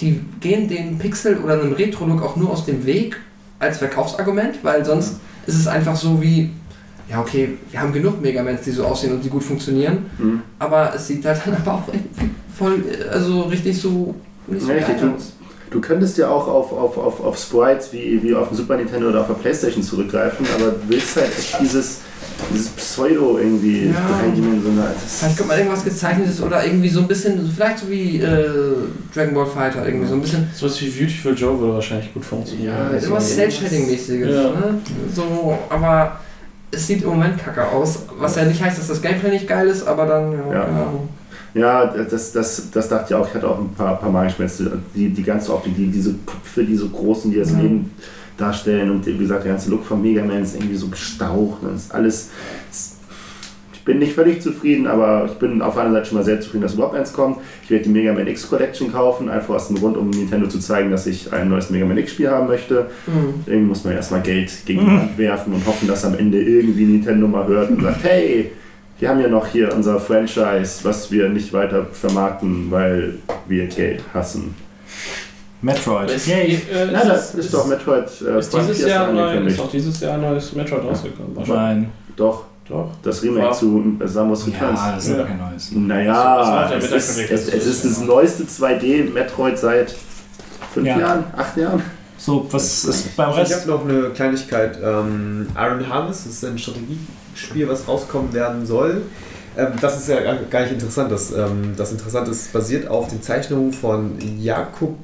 Die 0.02 0.20
gehen 0.40 0.68
dem 0.68 0.98
Pixel 0.98 1.38
oder 1.38 1.54
einem 1.62 1.74
Retro-Look 1.74 2.22
auch 2.24 2.36
nur 2.36 2.50
aus 2.52 2.66
dem 2.66 2.86
Weg 2.86 3.18
als 3.60 3.78
Verkaufsargument, 3.78 4.56
weil 4.64 4.84
sonst 4.84 5.20
ist 5.46 5.56
es 5.60 5.68
einfach 5.68 5.96
so 5.96 6.20
wie, 6.22 6.50
ja 7.08 7.22
okay, 7.22 7.58
wir 7.70 7.80
haben 7.80 7.94
genug 7.94 8.20
Megamans, 8.20 8.62
die 8.62 8.72
so 8.72 8.84
aussehen 8.86 9.14
und 9.14 9.24
die 9.24 9.30
gut 9.30 9.44
funktionieren, 9.44 10.08
Mhm. 10.18 10.42
aber 10.58 10.94
es 10.96 11.06
sieht 11.08 11.24
halt 11.24 11.40
dann 11.46 11.56
aber 11.62 11.76
auch 11.76 11.84
voll, 12.58 12.84
also 13.12 13.42
richtig 13.44 13.80
so 13.80 14.16
nicht 14.48 14.64
so 14.64 14.70
Ja, 14.72 14.78
richtig. 14.78 14.96
aus. 15.04 15.34
Du 15.70 15.80
könntest 15.80 16.18
ja 16.18 16.28
auch 16.30 16.48
auf, 16.48 16.72
auf, 16.74 16.98
auf, 16.98 17.20
auf 17.24 17.38
Sprites 17.38 17.94
wie, 17.94 18.22
wie 18.24 18.34
auf 18.34 18.48
dem 18.50 18.58
Super 18.58 18.76
Nintendo 18.78 19.10
oder 19.10 19.22
auf 19.22 19.28
der 19.28 19.36
Playstation 19.36 19.84
zurückgreifen, 19.84 20.46
aber 20.56 20.72
du 20.72 20.80
willst 20.88 21.16
halt 21.16 21.30
echt 21.38 21.60
dieses, 21.62 22.00
dieses 22.54 22.70
Pseudo 22.70 23.38
irgendwie 23.38 23.88
Ja. 23.88 23.94
dreidimensional. 24.20 24.94
Vielleicht 25.08 25.38
kommt 25.38 25.50
mal 25.50 25.58
irgendwas 25.60 25.84
gezeichnetes 25.84 26.42
oder 26.42 26.66
irgendwie 26.66 26.90
so 26.90 27.02
ein 27.02 27.08
bisschen, 27.08 27.50
vielleicht 27.56 27.80
so 27.80 27.90
wie 27.90 28.18
äh, 28.22 28.50
Dragon 29.14 29.34
Ball 29.34 29.46
Fighter, 29.46 29.86
irgendwie 29.86 30.08
so 30.08 30.16
ein 30.16 30.22
bisschen, 30.22 30.48
So 30.54 30.66
was 30.66 30.82
wie 30.82 30.90
Beautiful 30.90 31.34
Joe 31.34 31.60
würde 31.60 31.74
wahrscheinlich 31.76 32.14
gut 32.14 32.26
funktionieren. 32.26 32.74
ja, 32.76 32.88
Also 32.94 33.08
irgendwas 33.08 33.36
Cell-Shading-mäßiges, 33.36 34.30
Ja. 34.36 34.44
ne? 34.50 34.80
So, 35.14 35.58
aber 35.70 36.20
es 36.72 36.88
sieht 36.88 37.04
im 37.04 37.10
Moment 37.10 37.38
kacke 37.38 37.68
aus, 37.68 38.00
was 38.18 38.36
ja 38.36 38.46
nicht 38.46 38.62
heißt, 38.64 38.78
dass 38.80 38.88
das 38.88 39.02
Gameplay 39.02 39.32
nicht 39.32 39.48
geil 39.48 39.68
ist, 39.68 39.86
aber 39.88 40.06
dann, 40.06 40.32
ja, 40.32 40.54
Ja. 40.54 40.64
Ahnung. 40.64 41.10
Ja, 41.54 41.86
das, 41.86 42.32
das, 42.32 42.72
das 42.72 42.88
dachte 42.88 43.08
ich 43.10 43.14
auch. 43.16 43.28
Ich 43.28 43.34
hatte 43.34 43.46
auch 43.46 43.60
ein 43.60 43.74
paar, 43.74 44.00
paar 44.00 44.10
Magenschmerzen. 44.10 44.72
Die, 44.96 45.10
die 45.10 45.22
ganze 45.24 45.54
Optik, 45.54 45.76
die, 45.76 45.88
diese 45.88 46.14
Köpfe, 46.26 46.64
die 46.64 46.78
so 46.78 46.88
großen, 46.88 47.30
die 47.30 47.40
das 47.40 47.52
Mhm. 47.52 47.60
Leben 47.62 47.92
darstellen 48.42 48.90
und 48.92 49.06
wie 49.06 49.18
gesagt, 49.18 49.44
der 49.46 49.52
ganze 49.54 49.70
Look 49.70 49.86
von 49.86 50.02
Mega 50.02 50.24
Man 50.24 50.42
ist 50.44 50.56
irgendwie 50.56 50.76
so 50.76 50.88
gestaucht. 50.88 51.62
Das 51.64 51.84
ist 51.86 51.94
alles. 51.94 52.30
ist- 52.72 52.98
Ich 53.74 53.86
bin 53.86 53.98
nicht 53.98 54.14
völlig 54.14 54.44
zufrieden, 54.44 54.86
aber 54.86 55.26
ich 55.26 55.40
bin 55.40 55.60
auf 55.64 55.76
einer 55.76 55.92
Seite 55.92 56.06
schon 56.06 56.18
mal 56.20 56.24
sehr 56.24 56.40
zufrieden, 56.40 56.62
dass 56.62 56.76
überhaupt 56.76 56.96
eins 56.96 57.12
kommt. 57.14 57.38
Ich 57.64 57.72
werde 57.72 57.86
die 57.86 57.90
Mega 57.90 58.14
Man 58.14 58.28
X 58.28 58.48
Collection 58.48 58.92
kaufen, 58.92 59.28
einfach 59.28 59.56
aus 59.56 59.70
dem 59.70 59.78
Grund, 59.80 59.98
um 59.98 60.12
Nintendo 60.12 60.46
zu 60.48 60.60
zeigen, 60.60 60.92
dass 60.92 61.08
ich 61.08 61.34
ein 61.34 61.50
neues 61.50 61.72
Mega 61.72 61.84
Man 61.86 61.98
X 61.98 62.12
Spiel 62.12 62.30
haben 62.30 62.46
möchte. 62.48 62.92
Mhm. 63.08 63.34
Irgendwie 63.48 63.68
muss 63.70 63.84
man 63.84 63.94
erstmal 63.94 64.22
Geld 64.22 64.52
gegen 64.68 64.82
die 64.82 64.86
Wand 64.86 65.18
werfen 65.18 65.54
und 65.54 65.66
hoffen, 65.66 65.88
dass 65.88 66.06
am 66.06 66.14
Ende 66.16 66.40
irgendwie 66.40 66.86
Nintendo 66.86 67.28
mal 67.28 67.48
hört 67.48 67.72
und 67.72 67.82
sagt, 67.82 68.04
hey, 68.04 68.52
wir 69.00 69.10
haben 69.10 69.20
ja 69.20 69.28
noch 69.28 69.48
hier 69.48 69.74
unser 69.76 70.00
Franchise, 70.00 70.82
was 70.84 71.12
wir 71.12 71.28
nicht 71.30 71.52
weiter 71.52 71.88
vermarkten, 71.92 72.68
weil 72.70 73.16
wir 73.48 73.66
Geld 73.66 74.04
hassen. 74.14 74.54
Metroid. 75.62 76.10
Ist, 76.12 76.28
Yay. 76.28 76.56
äh, 76.56 76.88
Na, 76.92 77.04
das 77.06 77.36
ist 77.36 77.54
doch 77.54 77.68
Metroid 77.68 78.06
äh, 78.28 78.40
Ist 78.40 78.54
dieses 78.54 78.88
Jahr 78.88 79.12
neu, 79.12 79.38
ist 79.46 79.60
auch 79.60 79.70
dieses 79.70 80.00
Jahr 80.00 80.14
ein 80.16 80.22
neues 80.22 80.54
Metroid 80.54 80.84
rausgekommen. 80.84 81.36
Nein. 81.48 81.92
Doch, 82.16 82.46
Doch. 82.68 82.90
das 83.04 83.22
Remake 83.24 83.46
War- 83.48 83.54
zu 83.54 83.98
äh, 84.04 84.08
Samus 84.08 84.48
Returns. 84.48 84.80
Ja, 84.80 84.92
das 84.96 85.06
ist 85.08 85.18
Ja. 85.18 85.24
kein 85.24 85.38
neues. 85.38 85.70
Das 85.70 85.72
Naja, 85.78 86.68
der 86.68 86.78
es 86.78 86.86
ist, 86.86 86.94
es, 86.94 87.30
das 87.30 87.42
es 87.48 87.66
ist 87.66 87.66
ist 87.66 87.86
das 87.86 88.02
neueste 88.06 88.44
2D-Metroid 88.44 89.58
seit 89.58 89.94
fünf 90.74 90.88
Ja. 90.88 91.00
Jahren, 91.00 91.24
acht 91.38 91.56
Jahren. 91.58 91.82
So, 92.18 92.46
was 92.52 92.86
ist 92.86 93.16
beim 93.16 93.32
Ich 93.32 93.38
Rest? 93.38 93.62
habe 93.62 93.72
noch 93.72 93.88
eine 93.88 94.10
Kleinigkeit. 94.12 94.78
Ähm, 94.84 95.48
Iron 95.56 95.88
Harvest 95.90 96.26
das 96.28 96.34
ist 96.34 96.46
ein 96.46 96.58
Strategiespiel, 96.58 97.68
was 97.68 97.88
rauskommen 97.88 98.32
werden 98.34 98.66
soll. 98.66 99.02
Ähm, 99.58 99.68
das 99.82 99.98
ist 100.00 100.08
ja 100.08 100.22
gar- 100.22 100.36
gar 100.50 100.62
nicht 100.62 100.74
interessant. 100.74 101.12
Das, 101.12 101.32
ähm, 101.32 101.74
das 101.76 101.92
Interessante 101.92 102.32
ist, 102.32 102.54
basiert 102.54 102.88
auf 102.88 103.08
den 103.10 103.22
Zeichnungen 103.22 103.74
von 103.74 104.18
Jakub 104.40 104.96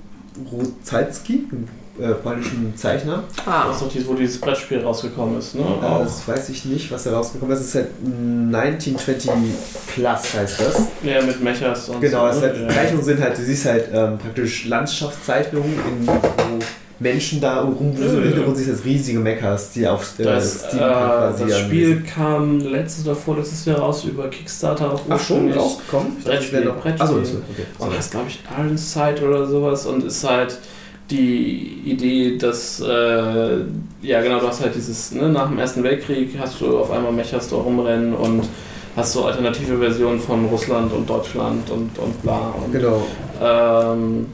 Einem 0.45 1.67
äh, 1.99 2.13
polnischen 2.13 2.73
Zeichner. 2.77 3.23
Ah, 3.45 3.65
Das 3.67 3.77
ist 3.77 3.81
doch 3.81 3.89
dieses, 3.91 4.07
wo 4.07 4.13
dieses 4.13 4.39
Brettspiel 4.39 4.81
rausgekommen 4.81 5.39
ist, 5.39 5.55
ne? 5.55 5.61
Äh, 5.61 6.03
das 6.03 6.27
weiß 6.27 6.49
ich 6.49 6.65
nicht, 6.65 6.91
was 6.91 7.03
da 7.05 7.13
rausgekommen 7.13 7.55
ist. 7.55 7.61
Es 7.61 7.67
ist 7.69 7.75
halt 7.75 7.87
1920 8.03 9.31
Plus 9.95 10.33
heißt 10.33 10.59
das. 10.61 10.81
Ja, 11.03 11.21
mit 11.23 11.41
Mechas 11.43 11.89
und 11.89 12.01
Genau, 12.01 12.31
so. 12.31 12.37
es 12.37 12.41
halt, 12.43 12.59
ne? 12.61 12.67
Zeichnungen 12.67 13.03
sind 13.03 13.19
halt, 13.21 13.37
du 13.37 13.41
siehst 13.41 13.65
halt 13.65 13.89
ähm, 13.91 14.17
praktisch 14.19 14.65
Landschaftszeichnungen, 14.65 15.73
in, 15.73 16.07
wo 16.07 16.13
Menschen 16.99 17.39
da 17.41 17.61
rumwuseln. 17.61 18.17
Im. 18.17 18.23
Hintergrund 18.23 18.57
du 18.57 18.65
das 18.65 18.83
riesige 18.83 19.19
Mechas, 19.19 19.71
die 19.71 19.87
auf 19.87 20.17
äh, 20.19 20.23
Das, 20.23 20.63
äh, 20.63 20.67
Steampunk 20.69 21.49
das 21.49 21.59
Spiel 21.59 22.01
kam 22.03 22.59
letztes 22.59 23.05
oder 23.05 23.15
vorletztes 23.15 23.65
Jahr 23.65 23.79
raus 23.79 24.03
über 24.05 24.27
Kickstarter 24.29 24.93
auch 24.93 25.01
Ach 25.09 25.19
schon, 25.19 25.51
rausgekommen? 25.51 26.13
Wäre 26.23 26.65
noch. 26.65 26.77
Brettspiel. 26.77 26.99
Achso, 27.01 27.15
okay. 27.17 27.65
Und 27.79 27.93
das 27.95 28.05
ist, 28.05 28.11
glaube 28.11 28.27
ich, 28.29 28.39
Ironside 28.57 29.27
oder 29.27 29.45
sowas 29.45 29.85
und 29.85 30.03
ist 30.03 30.27
halt 30.27 30.57
die 31.09 31.81
Idee, 31.85 32.37
dass, 32.37 32.81
äh, 32.81 33.57
ja 34.01 34.21
genau, 34.21 34.39
du 34.39 34.47
hast 34.47 34.61
halt 34.61 34.75
dieses, 34.75 35.11
ne, 35.13 35.29
nach 35.29 35.47
dem 35.47 35.57
Ersten 35.57 35.81
Weltkrieg 35.83 36.35
hast 36.39 36.59
du 36.59 36.77
auf 36.79 36.91
einmal 36.91 37.13
Mechas 37.13 37.47
da 37.49 37.55
rumrennen 37.55 38.13
und 38.13 38.43
hast 38.95 39.13
so 39.13 39.23
alternative 39.25 39.77
Versionen 39.77 40.19
von 40.19 40.45
Russland 40.45 40.91
und 40.91 41.09
Deutschland 41.09 41.69
und, 41.69 41.97
und 41.99 42.21
bla. 42.23 42.53
Und, 42.65 42.73
Genau. 42.73 43.05
ähm, 43.41 44.25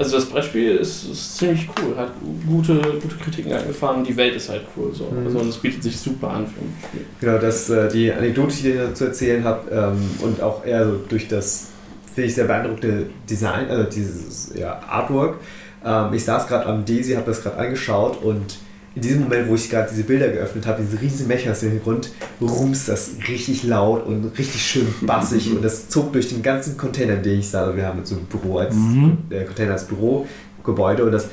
also 0.00 0.16
das 0.16 0.24
Brettspiel 0.24 0.76
ist, 0.76 1.04
ist 1.10 1.36
ziemlich 1.36 1.68
cool, 1.78 1.94
hat 1.94 2.10
gute, 2.48 2.80
gute 3.02 3.16
Kritiken 3.16 3.52
eingefahren, 3.52 4.02
die 4.02 4.16
Welt 4.16 4.34
ist 4.34 4.48
halt 4.48 4.62
cool 4.74 4.94
so. 4.94 5.04
Mhm. 5.04 5.26
Also 5.26 5.38
und 5.40 5.48
es 5.50 5.58
bietet 5.58 5.82
sich 5.82 6.00
super 6.00 6.30
an 6.30 6.46
für 6.46 6.60
ein 6.60 6.74
Spiel. 6.88 7.04
Genau, 7.20 7.36
das, 7.36 7.68
äh, 7.68 7.86
die 7.90 8.10
Anekdote, 8.10 8.48
die 8.48 8.68
ich 8.68 8.74
dir 8.74 8.94
zu 8.94 9.04
erzählen 9.04 9.44
habe, 9.44 9.70
ähm, 9.70 10.10
und 10.22 10.40
auch 10.40 10.64
eher 10.64 10.86
so 10.86 11.00
durch 11.06 11.28
das, 11.28 11.68
finde 12.14 12.28
ich, 12.28 12.34
sehr 12.34 12.46
beeindruckende 12.46 13.10
Design, 13.28 13.68
also 13.68 13.90
dieses 13.90 14.54
ja, 14.54 14.80
Artwork. 14.88 15.38
Ähm, 15.84 16.14
ich 16.14 16.24
saß 16.24 16.46
gerade 16.46 16.64
am 16.64 16.86
Desi, 16.86 17.12
habe 17.12 17.26
das 17.26 17.42
gerade 17.42 17.58
angeschaut 17.58 18.22
und 18.22 18.56
in 18.94 19.02
diesem 19.02 19.20
Moment, 19.22 19.48
wo 19.48 19.54
ich 19.54 19.70
gerade 19.70 19.88
diese 19.90 20.02
Bilder 20.02 20.28
geöffnet 20.28 20.66
habe, 20.66 20.82
diese 20.82 21.00
riesen 21.00 21.28
Mechas 21.28 21.62
im 21.62 21.70
Hintergrund, 21.70 22.10
rumst 22.40 22.88
das 22.88 23.10
richtig 23.28 23.62
laut 23.62 24.04
und 24.06 24.32
richtig 24.36 24.60
schön 24.62 24.86
bassig 25.02 25.50
und 25.54 25.62
das 25.64 25.88
zog 25.88 26.12
durch 26.12 26.28
den 26.28 26.42
ganzen 26.42 26.76
Container, 26.76 27.16
den 27.16 27.38
ich 27.38 27.48
sah. 27.48 27.62
Also 27.64 27.76
wir 27.76 27.86
haben 27.86 28.04
so 28.04 28.16
ein 28.16 28.24
Büro 28.24 28.58
als 28.58 28.74
Mhm. 28.74 29.18
äh, 29.30 29.44
Container 29.44 29.72
als 29.74 29.84
Bürogebäude 29.84 31.04
und 31.04 31.12
das 31.12 31.28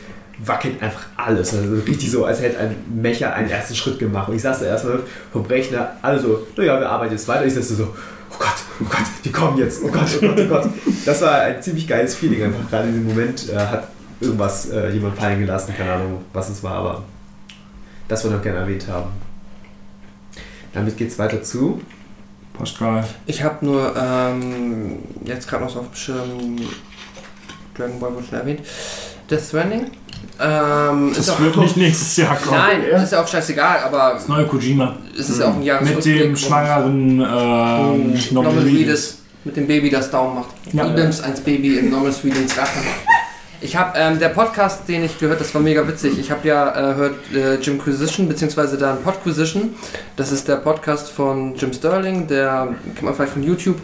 wackelt 0.45 0.81
einfach 0.83 1.07
alles. 1.17 1.55
Also 1.55 1.73
richtig 1.87 2.11
so, 2.11 2.25
als 2.25 2.41
hätte 2.43 2.59
ein 2.59 2.75
Mecher 2.93 3.33
einen 3.33 3.49
ersten 3.49 3.73
Schritt 3.75 3.97
gemacht. 3.97 4.29
Und 4.29 4.35
ich 4.35 4.41
saß 4.43 4.59
da 4.59 4.65
erstmal 4.67 4.99
vom 5.33 5.43
Rechner, 5.45 5.93
alle 6.03 6.19
so, 6.19 6.45
naja, 6.55 6.79
wir 6.79 6.87
arbeiten 6.89 7.13
jetzt 7.13 7.27
weiter. 7.27 7.43
Ich 7.47 7.55
saß 7.55 7.69
so, 7.69 7.85
oh 7.85 8.35
Gott, 8.37 8.53
oh 8.79 8.85
Gott, 8.87 9.01
die 9.25 9.31
kommen 9.31 9.57
jetzt, 9.57 9.81
oh 9.83 9.87
Gott, 9.87 10.05
oh 10.17 10.27
Gott, 10.27 10.39
oh 10.39 10.47
Gott. 10.47 10.69
Das 11.07 11.21
war 11.23 11.41
ein 11.41 11.59
ziemlich 11.59 11.87
geiles 11.87 12.13
Feeling 12.13 12.43
einfach. 12.43 12.69
Gerade 12.69 12.87
in 12.89 12.93
diesem 12.93 13.07
Moment 13.07 13.49
äh, 13.51 13.55
hat 13.57 13.87
irgendwas 14.21 14.69
äh, 14.69 14.91
jemand 14.91 15.17
fallen 15.17 15.39
gelassen, 15.39 15.73
keine 15.75 15.93
Ahnung, 15.93 16.19
was 16.33 16.49
es 16.49 16.61
war, 16.61 16.73
aber 16.75 17.03
das 18.07 18.23
wollte 18.23 18.35
ich 18.35 18.37
noch 18.39 18.43
gerne 18.43 18.59
erwähnt 18.59 18.87
haben. 18.87 19.09
Damit 20.73 20.97
geht 20.97 21.09
es 21.09 21.19
weiter 21.19 21.41
zu. 21.43 21.81
Pascal. 22.57 23.05
ich 23.27 23.43
habe 23.43 23.63
nur 23.63 23.93
ähm, 23.95 24.97
jetzt 25.25 25.47
gerade 25.47 25.63
noch 25.63 25.69
so 25.71 25.79
auf 25.81 25.89
dem 25.91 25.95
Schirm 25.95 26.55
Dragon 27.77 27.99
Ball 27.99 28.15
wurde 28.15 28.25
schon 28.27 28.39
erwähnt. 28.39 28.61
Death 29.29 29.41
Stranding. 29.41 29.91
Ähm, 30.39 31.09
ist 31.11 31.19
Das 31.19 31.29
auch, 31.31 31.39
wird 31.39 31.57
nicht 31.57 31.77
nächstes 31.77 32.17
Jahr 32.17 32.35
kommen. 32.35 32.57
Nein, 32.57 32.81
ist 33.03 33.11
ja 33.11 33.21
auch 33.21 33.27
scheißegal, 33.27 33.81
aber 33.83 34.13
Das 34.15 34.27
neue 34.27 34.47
Kojima. 34.47 34.95
es 35.17 35.29
ist 35.29 35.39
ja 35.39 35.45
auch 35.45 35.49
ein 35.53 35.59
Mit 35.59 35.67
Jahresrückblick. 35.67 36.17
dem 36.21 36.29
und- 36.31 36.39
schwangeren 36.39 37.09
ähm, 37.11 37.19
Norman 37.21 38.23
Norman 38.31 38.57
Reedus. 38.63 39.19
Mit 39.43 39.55
dem 39.55 39.67
Baby, 39.67 39.91
das 39.91 40.09
Daumen 40.09 40.35
macht. 40.35 40.49
Ja. 40.73 40.87
Du 40.87 40.93
nimmst 40.99 41.23
eins 41.23 41.39
Baby 41.41 41.77
in 41.77 41.91
Norman 41.91 42.11
Reedus 42.23 42.57
Rachen. 42.57 42.81
Ich 43.59 43.75
habe 43.75 43.97
ähm, 43.97 44.19
der 44.19 44.29
Podcast, 44.29 44.87
den 44.87 45.03
ich 45.03 45.17
gehört, 45.17 45.41
das 45.41 45.51
war 45.55 45.61
mega 45.61 45.87
witzig. 45.87 46.19
Ich 46.19 46.29
habe 46.29 46.47
ja 46.47 46.91
äh, 46.91 46.95
hört 46.95 47.15
äh, 47.33 47.57
beziehungsweise 47.57 48.77
dann 48.77 49.01
Podquisition. 49.01 49.73
Das 50.15 50.31
ist 50.31 50.47
der 50.47 50.57
Podcast 50.57 51.09
von 51.09 51.55
Jim 51.55 51.73
Sterling, 51.73 52.27
der 52.27 52.75
kennt 52.93 53.01
man 53.01 53.15
vielleicht 53.15 53.33
von 53.33 53.41
YouTube, 53.41 53.77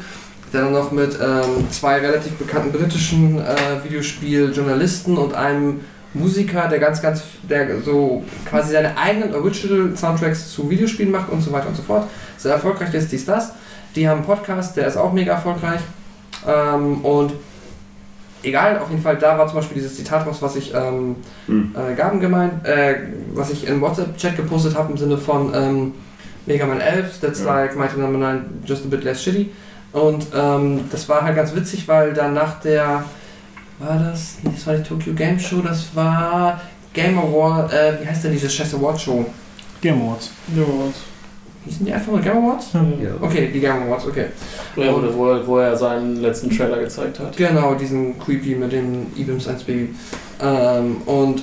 der 0.54 0.62
dann 0.62 0.74
noch 0.74 0.92
mit 0.92 1.18
ähm, 1.20 1.68
zwei 1.72 1.98
relativ 1.98 2.34
bekannten 2.34 2.72
britischen 2.72 3.40
äh, 3.40 3.84
Videospieljournalisten 3.84 5.18
und 5.18 5.34
einem 5.34 5.80
Musiker, 6.14 6.68
der 6.68 6.78
ganz, 6.78 7.02
ganz, 7.02 7.24
der 7.50 7.82
so 7.82 8.24
quasi 8.48 8.74
seine 8.74 8.96
eigenen 8.96 9.34
Original 9.34 9.98
Soundtracks 9.98 10.54
zu 10.54 10.70
Videospielen 10.70 11.12
macht 11.12 11.32
und 11.32 11.42
so 11.42 11.52
weiter 11.52 11.70
und 11.70 11.76
so 11.76 11.82
fort. 11.82 12.08
Sehr 12.38 12.54
erfolgreich 12.54 12.94
ist 12.94 13.12
dies, 13.12 13.26
das. 13.26 13.54
Die 13.96 14.08
haben 14.08 14.18
einen 14.18 14.28
Podcast, 14.28 14.78
der 14.78 14.86
ist 14.86 14.98
auch 14.98 15.14
mega 15.14 15.34
erfolgreich. 15.34 15.82
Ähm, 16.48 17.04
und 17.04 17.34
egal, 18.44 18.78
auf 18.80 18.90
jeden 18.90 19.02
Fall, 19.02 19.18
da 19.18 19.38
war 19.38 19.48
zum 19.48 19.56
Beispiel 19.58 19.76
dieses 19.82 19.96
Zitat 19.96 20.26
raus, 20.28 20.38
was 20.42 20.56
ich 20.56 20.74
ähm, 20.74 21.16
Hm. 21.48 21.74
äh, 21.76 21.96
Gaben 21.96 22.20
gemeint, 22.20 22.66
äh, 22.66 22.96
was 23.34 23.50
ich 23.50 23.68
im 23.68 23.82
WhatsApp-Chat 23.82 24.36
gepostet 24.38 24.76
habe 24.76 24.92
im 24.92 24.98
Sinne 24.98 25.18
von 25.18 25.54
ähm, 25.56 25.94
Mega 26.46 26.66
Man 26.66 26.82
11, 26.82 27.20
that's 27.22 27.40
Ja. 27.42 27.46
like 27.56 27.76
Mighty 27.78 28.00
Number 28.00 28.18
9, 28.20 28.64
just 28.66 28.86
a 28.86 28.88
bit 28.90 29.04
less 29.04 29.24
shitty. 29.24 29.50
Und 29.92 30.28
ähm, 30.36 30.82
das 30.92 31.08
war 31.10 31.22
halt 31.22 31.36
ganz 31.36 31.54
witzig, 31.56 31.88
weil 31.88 32.14
dann 32.14 32.34
nach 32.34 32.60
der, 32.62 33.04
war 33.80 33.98
das, 34.00 34.38
nee, 34.44 34.52
das 34.56 34.66
war 34.68 34.76
die 34.76 34.84
Tokyo 34.84 35.14
Game 35.14 35.40
Show, 35.40 35.62
das 35.62 35.96
war 35.96 36.60
Game 36.94 37.18
Award, 37.18 37.72
äh, 37.74 37.94
wie 38.02 38.08
heißt 38.08 38.24
denn 38.24 38.32
diese 38.34 38.50
scheiß 38.50 38.74
Award 38.76 39.00
Show? 39.00 39.26
Game 39.82 40.02
Awards. 40.02 40.32
Hießen 41.66 41.86
die 41.86 41.94
einfach 41.94 42.12
nur 42.12 42.20
Game 42.22 42.38
Awards? 42.38 42.68
Ja. 42.74 43.10
Okay, 43.22 43.50
die 43.54 43.60
Game 43.60 43.84
Awards, 43.84 44.06
okay. 44.08 44.26
Ja, 44.76 44.92
wo, 44.94 45.02
wo, 45.18 45.48
wo 45.48 45.58
er 45.60 45.76
seinen 45.78 46.22
letzten 46.22 46.50
Trailer 46.50 46.80
gezeigt 46.80 47.20
hat. 47.20 47.36
Genau, 47.38 47.74
diesen 47.76 48.20
Creepy 48.20 48.56
mit 48.56 48.72
dem 48.72 49.08
Ibims 49.16 49.48
1 49.48 49.64
Baby. 49.64 49.96
Ähm, 50.42 50.98
und 51.06 51.42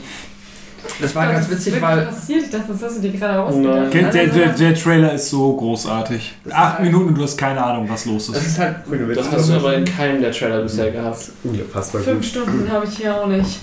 das 1.01 1.15
war 1.15 1.31
ganz 1.33 1.49
witzig, 1.51 1.75
Was 1.75 1.83
weil. 1.83 2.07
passiert? 2.07 2.43
Ich 2.45 2.51
dachte, 2.51 2.73
das 2.73 2.83
hast 2.83 2.97
du 2.99 3.01
dir 3.03 3.19
gerade 3.19 3.43
ausgedacht. 3.43 3.93
Der, 3.95 4.27
der, 4.27 4.49
der, 4.49 4.75
Trailer 4.75 5.13
ist 5.15 5.31
so 5.31 5.55
großartig. 5.55 6.35
Das 6.45 6.53
ist 6.53 6.59
Acht 6.59 6.79
halt- 6.79 6.85
Minuten 6.87 7.09
und 7.09 7.19
du 7.19 7.23
hast 7.23 7.37
keine 7.39 7.63
Ahnung, 7.63 7.89
was 7.89 8.05
los 8.07 8.27
Das 8.27 8.43
ist. 8.43 8.47
ist 8.49 8.59
halt. 8.59 8.77
Das 9.15 9.33
hast 9.33 9.49
du 9.51 9.55
aber 9.55 9.75
in 9.75 9.85
keinem 9.85 10.21
der 10.21 10.33
Trailer 10.33 10.63
bisher 10.63 10.91
gehabt. 10.91 11.31
Unfassbar 11.45 12.03
Fünf 12.03 12.19
gut. 12.19 12.25
Stunden 12.27 12.71
habe 12.71 12.87
ich 12.87 12.97
hier 12.97 13.15
auch 13.15 13.27
nicht. 13.27 13.61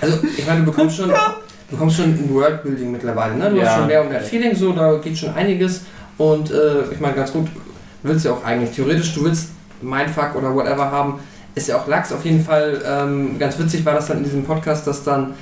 Also, 0.00 0.18
ich 0.36 0.46
meine, 0.46 0.60
du 0.60 0.66
bekommst 0.66 0.96
schon, 0.96 1.10
du 1.68 1.76
bekommst 1.76 1.96
schon 1.96 2.06
ein 2.06 2.28
Worldbuilding 2.32 2.92
mittlerweile, 2.92 3.34
ne? 3.36 3.50
Du 3.50 3.60
hast 3.60 3.66
Ja. 3.68 3.76
schon 3.78 3.86
mehr 3.86 4.02
und 4.02 4.10
mehr 4.10 4.20
Feeling, 4.20 4.54
so, 4.54 4.72
da 4.72 4.94
geht 5.02 5.16
schon 5.18 5.34
einiges. 5.34 5.82
Und 6.18 6.50
äh, 6.50 6.82
ich 6.92 7.00
meine, 7.00 7.14
ganz 7.14 7.32
gut, 7.32 7.46
du 8.02 8.08
willst 8.08 8.24
ja 8.24 8.32
auch 8.32 8.44
eigentlich, 8.44 8.70
theoretisch, 8.70 9.14
du 9.14 9.24
willst 9.24 9.48
Mindfuck 9.82 10.34
oder 10.36 10.54
whatever 10.54 10.90
haben, 10.90 11.18
ist 11.54 11.68
ja 11.68 11.76
auch 11.76 11.86
Lachs 11.86 12.12
auf 12.12 12.24
jeden 12.24 12.44
Fall. 12.44 12.80
Ähm, 12.86 13.38
ganz 13.38 13.58
witzig 13.58 13.84
war 13.84 13.94
das 13.94 14.06
dann 14.06 14.18
in 14.18 14.24
diesem 14.24 14.44
Podcast, 14.44 14.86
dass 14.86 15.02
dann 15.04 15.34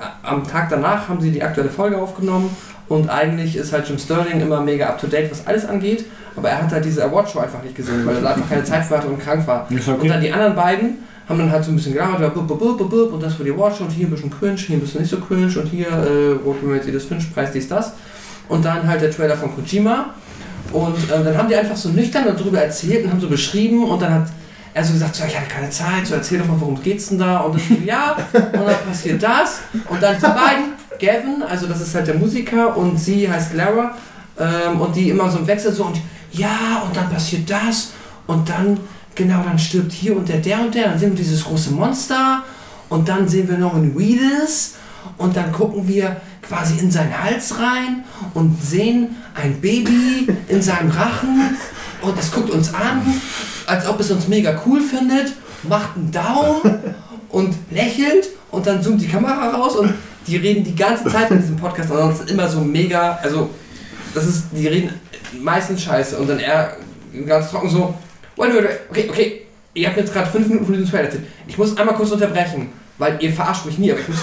äh, 0.00 0.04
am 0.26 0.46
Tag 0.46 0.68
danach 0.70 1.08
haben 1.08 1.20
sie 1.20 1.30
die 1.30 1.42
aktuelle 1.42 1.70
Folge 1.70 1.96
aufgenommen 1.98 2.54
und 2.88 3.08
eigentlich 3.08 3.56
ist 3.56 3.72
halt 3.72 3.88
Jim 3.88 3.98
Sterling 3.98 4.40
immer 4.40 4.60
mega 4.60 4.86
up 4.86 4.98
to 5.00 5.06
date, 5.06 5.30
was 5.30 5.46
alles 5.46 5.66
angeht, 5.66 6.04
aber 6.36 6.50
er 6.50 6.62
hat 6.62 6.72
halt 6.72 6.84
diese 6.84 7.04
Awardshow 7.04 7.40
einfach 7.40 7.62
nicht 7.62 7.74
gesehen, 7.76 8.04
weil 8.06 8.16
er 8.16 8.30
einfach 8.34 8.48
keine 8.48 8.64
Zeit 8.64 8.84
für 8.84 8.96
hatte 8.98 9.06
und 9.08 9.18
krank 9.20 9.46
war. 9.46 9.66
Ist 9.70 9.88
Und 9.88 9.94
okay. 9.94 10.08
dann 10.08 10.20
die 10.20 10.32
anderen 10.32 10.54
beiden 10.54 10.98
haben 11.28 11.38
dann 11.38 11.50
halt 11.50 11.64
so 11.64 11.70
ein 11.70 11.76
bisschen 11.76 11.92
gelabert, 11.92 12.36
und 12.36 13.22
das 13.22 13.34
für 13.34 13.44
die 13.44 13.56
Watch 13.56 13.80
und 13.80 13.90
hier 13.90 14.06
ein 14.06 14.10
bisschen 14.10 14.30
cringe, 14.30 14.56
hier 14.56 14.76
ein 14.76 14.80
bisschen 14.80 15.00
nicht 15.00 15.10
so 15.10 15.18
cringe 15.18 15.52
und 15.58 15.66
hier 15.68 15.88
äh, 15.88 16.32
Rot 16.44 16.62
Mercedes 16.62 17.04
Finch, 17.04 17.32
Preis 17.32 17.52
dies, 17.52 17.68
das. 17.68 17.92
Und 18.48 18.64
dann 18.64 18.86
halt 18.86 19.00
der 19.00 19.10
Trailer 19.10 19.36
von 19.36 19.54
Kojima. 19.54 20.06
Und 20.72 21.10
äh, 21.10 21.24
dann 21.24 21.36
haben 21.36 21.48
die 21.48 21.56
einfach 21.56 21.76
so 21.76 21.90
nüchtern 21.90 22.24
darüber 22.24 22.60
erzählt 22.60 23.04
und 23.04 23.12
haben 23.12 23.20
so 23.20 23.28
beschrieben 23.28 23.84
und 23.84 24.00
dann 24.00 24.14
hat 24.14 24.28
er 24.74 24.84
so 24.84 24.92
gesagt, 24.94 25.14
so, 25.14 25.24
ich 25.26 25.36
hatte 25.36 25.48
keine 25.48 25.70
Zeit, 25.70 26.06
so 26.06 26.14
erzähl 26.14 26.38
doch 26.38 26.46
mal, 26.46 26.58
worum 26.58 26.82
geht's 26.82 27.08
denn 27.08 27.18
da? 27.18 27.38
Und 27.38 27.54
dann 27.54 27.62
so, 27.68 27.84
ja, 27.84 28.16
und 28.32 28.66
dann 28.66 28.86
passiert 28.88 29.22
das. 29.22 29.60
Und 29.88 30.02
dann 30.02 30.16
die 30.16 30.22
beiden, 30.22 30.72
Gavin, 30.98 31.42
also 31.42 31.66
das 31.66 31.80
ist 31.80 31.94
halt 31.94 32.06
der 32.06 32.14
Musiker 32.14 32.76
und 32.76 32.98
sie 32.98 33.30
heißt 33.30 33.54
Lara, 33.54 33.96
ähm, 34.38 34.80
und 34.80 34.94
die 34.96 35.10
immer 35.10 35.30
so 35.30 35.38
im 35.38 35.46
Wechsel 35.46 35.72
so 35.72 35.84
und 35.84 36.00
ja, 36.32 36.82
und 36.86 36.96
dann 36.96 37.10
passiert 37.10 37.50
das 37.50 37.92
und 38.26 38.48
dann, 38.48 38.78
genau, 39.14 39.42
dann 39.42 39.58
stirbt 39.58 39.92
hier 39.92 40.16
und 40.16 40.28
der, 40.28 40.38
der 40.38 40.60
und 40.60 40.74
der, 40.74 40.88
dann 40.88 40.98
sehen 40.98 41.10
wir 41.10 41.16
dieses 41.16 41.44
große 41.44 41.70
Monster. 41.72 42.42
Und 42.88 43.08
dann 43.08 43.26
sehen 43.26 43.48
wir 43.48 43.56
noch 43.56 43.74
einen 43.74 43.98
Weedus 43.98 44.74
und 45.16 45.34
dann 45.34 45.50
gucken 45.50 45.88
wir 45.88 46.20
quasi 46.42 46.78
in 46.78 46.90
seinen 46.90 47.22
Hals 47.22 47.58
rein 47.58 48.04
und 48.34 48.62
sehen 48.62 49.16
ein 49.34 49.60
Baby 49.62 50.28
in 50.48 50.60
seinem 50.60 50.90
Rachen. 50.90 51.56
Und 52.02 52.18
es 52.18 52.30
guckt 52.30 52.50
uns 52.50 52.74
an, 52.74 53.00
als 53.66 53.86
ob 53.86 53.98
es 54.00 54.10
uns 54.10 54.28
mega 54.28 54.60
cool 54.66 54.80
findet, 54.82 55.32
macht 55.62 55.96
einen 55.96 56.10
Daumen 56.10 56.94
und 57.30 57.54
lächelt. 57.70 58.28
Und 58.50 58.66
dann 58.66 58.82
zoomt 58.82 59.00
die 59.00 59.08
Kamera 59.08 59.50
raus 59.50 59.76
und 59.76 59.94
die 60.26 60.36
reden 60.36 60.62
die 60.62 60.76
ganze 60.76 61.08
Zeit 61.08 61.30
in 61.30 61.40
diesem 61.40 61.56
Podcast. 61.56 61.90
Das 61.90 62.20
ist 62.20 62.30
immer 62.30 62.48
so 62.48 62.60
mega, 62.60 63.18
also 63.22 63.48
das 64.14 64.26
ist, 64.26 64.44
die 64.52 64.66
reden 64.66 64.90
meistens 65.40 65.82
scheiße. 65.82 66.18
Und 66.18 66.28
dann 66.28 66.38
er 66.38 66.76
ganz 67.26 67.50
trocken 67.50 67.70
so, 67.70 67.94
wait, 68.36 68.54
wait, 68.54 68.64
wait, 68.64 68.80
okay, 68.90 69.08
okay, 69.10 69.42
ihr 69.74 69.88
habt 69.88 69.96
jetzt 69.96 70.12
gerade 70.12 70.30
fünf 70.30 70.46
Minuten 70.48 70.66
von 70.66 70.74
diesem 70.74 70.90
Trailer 70.90 71.04
erzählt. 71.04 71.24
Ich 71.46 71.58
muss 71.58 71.76
einmal 71.76 71.94
kurz 71.94 72.10
unterbrechen, 72.10 72.72
weil 72.98 73.16
ihr 73.20 73.32
verarscht 73.32 73.66
mich 73.66 73.78
nie, 73.78 73.90
aber 73.90 74.00
ich 74.00 74.08
muss 74.08 74.18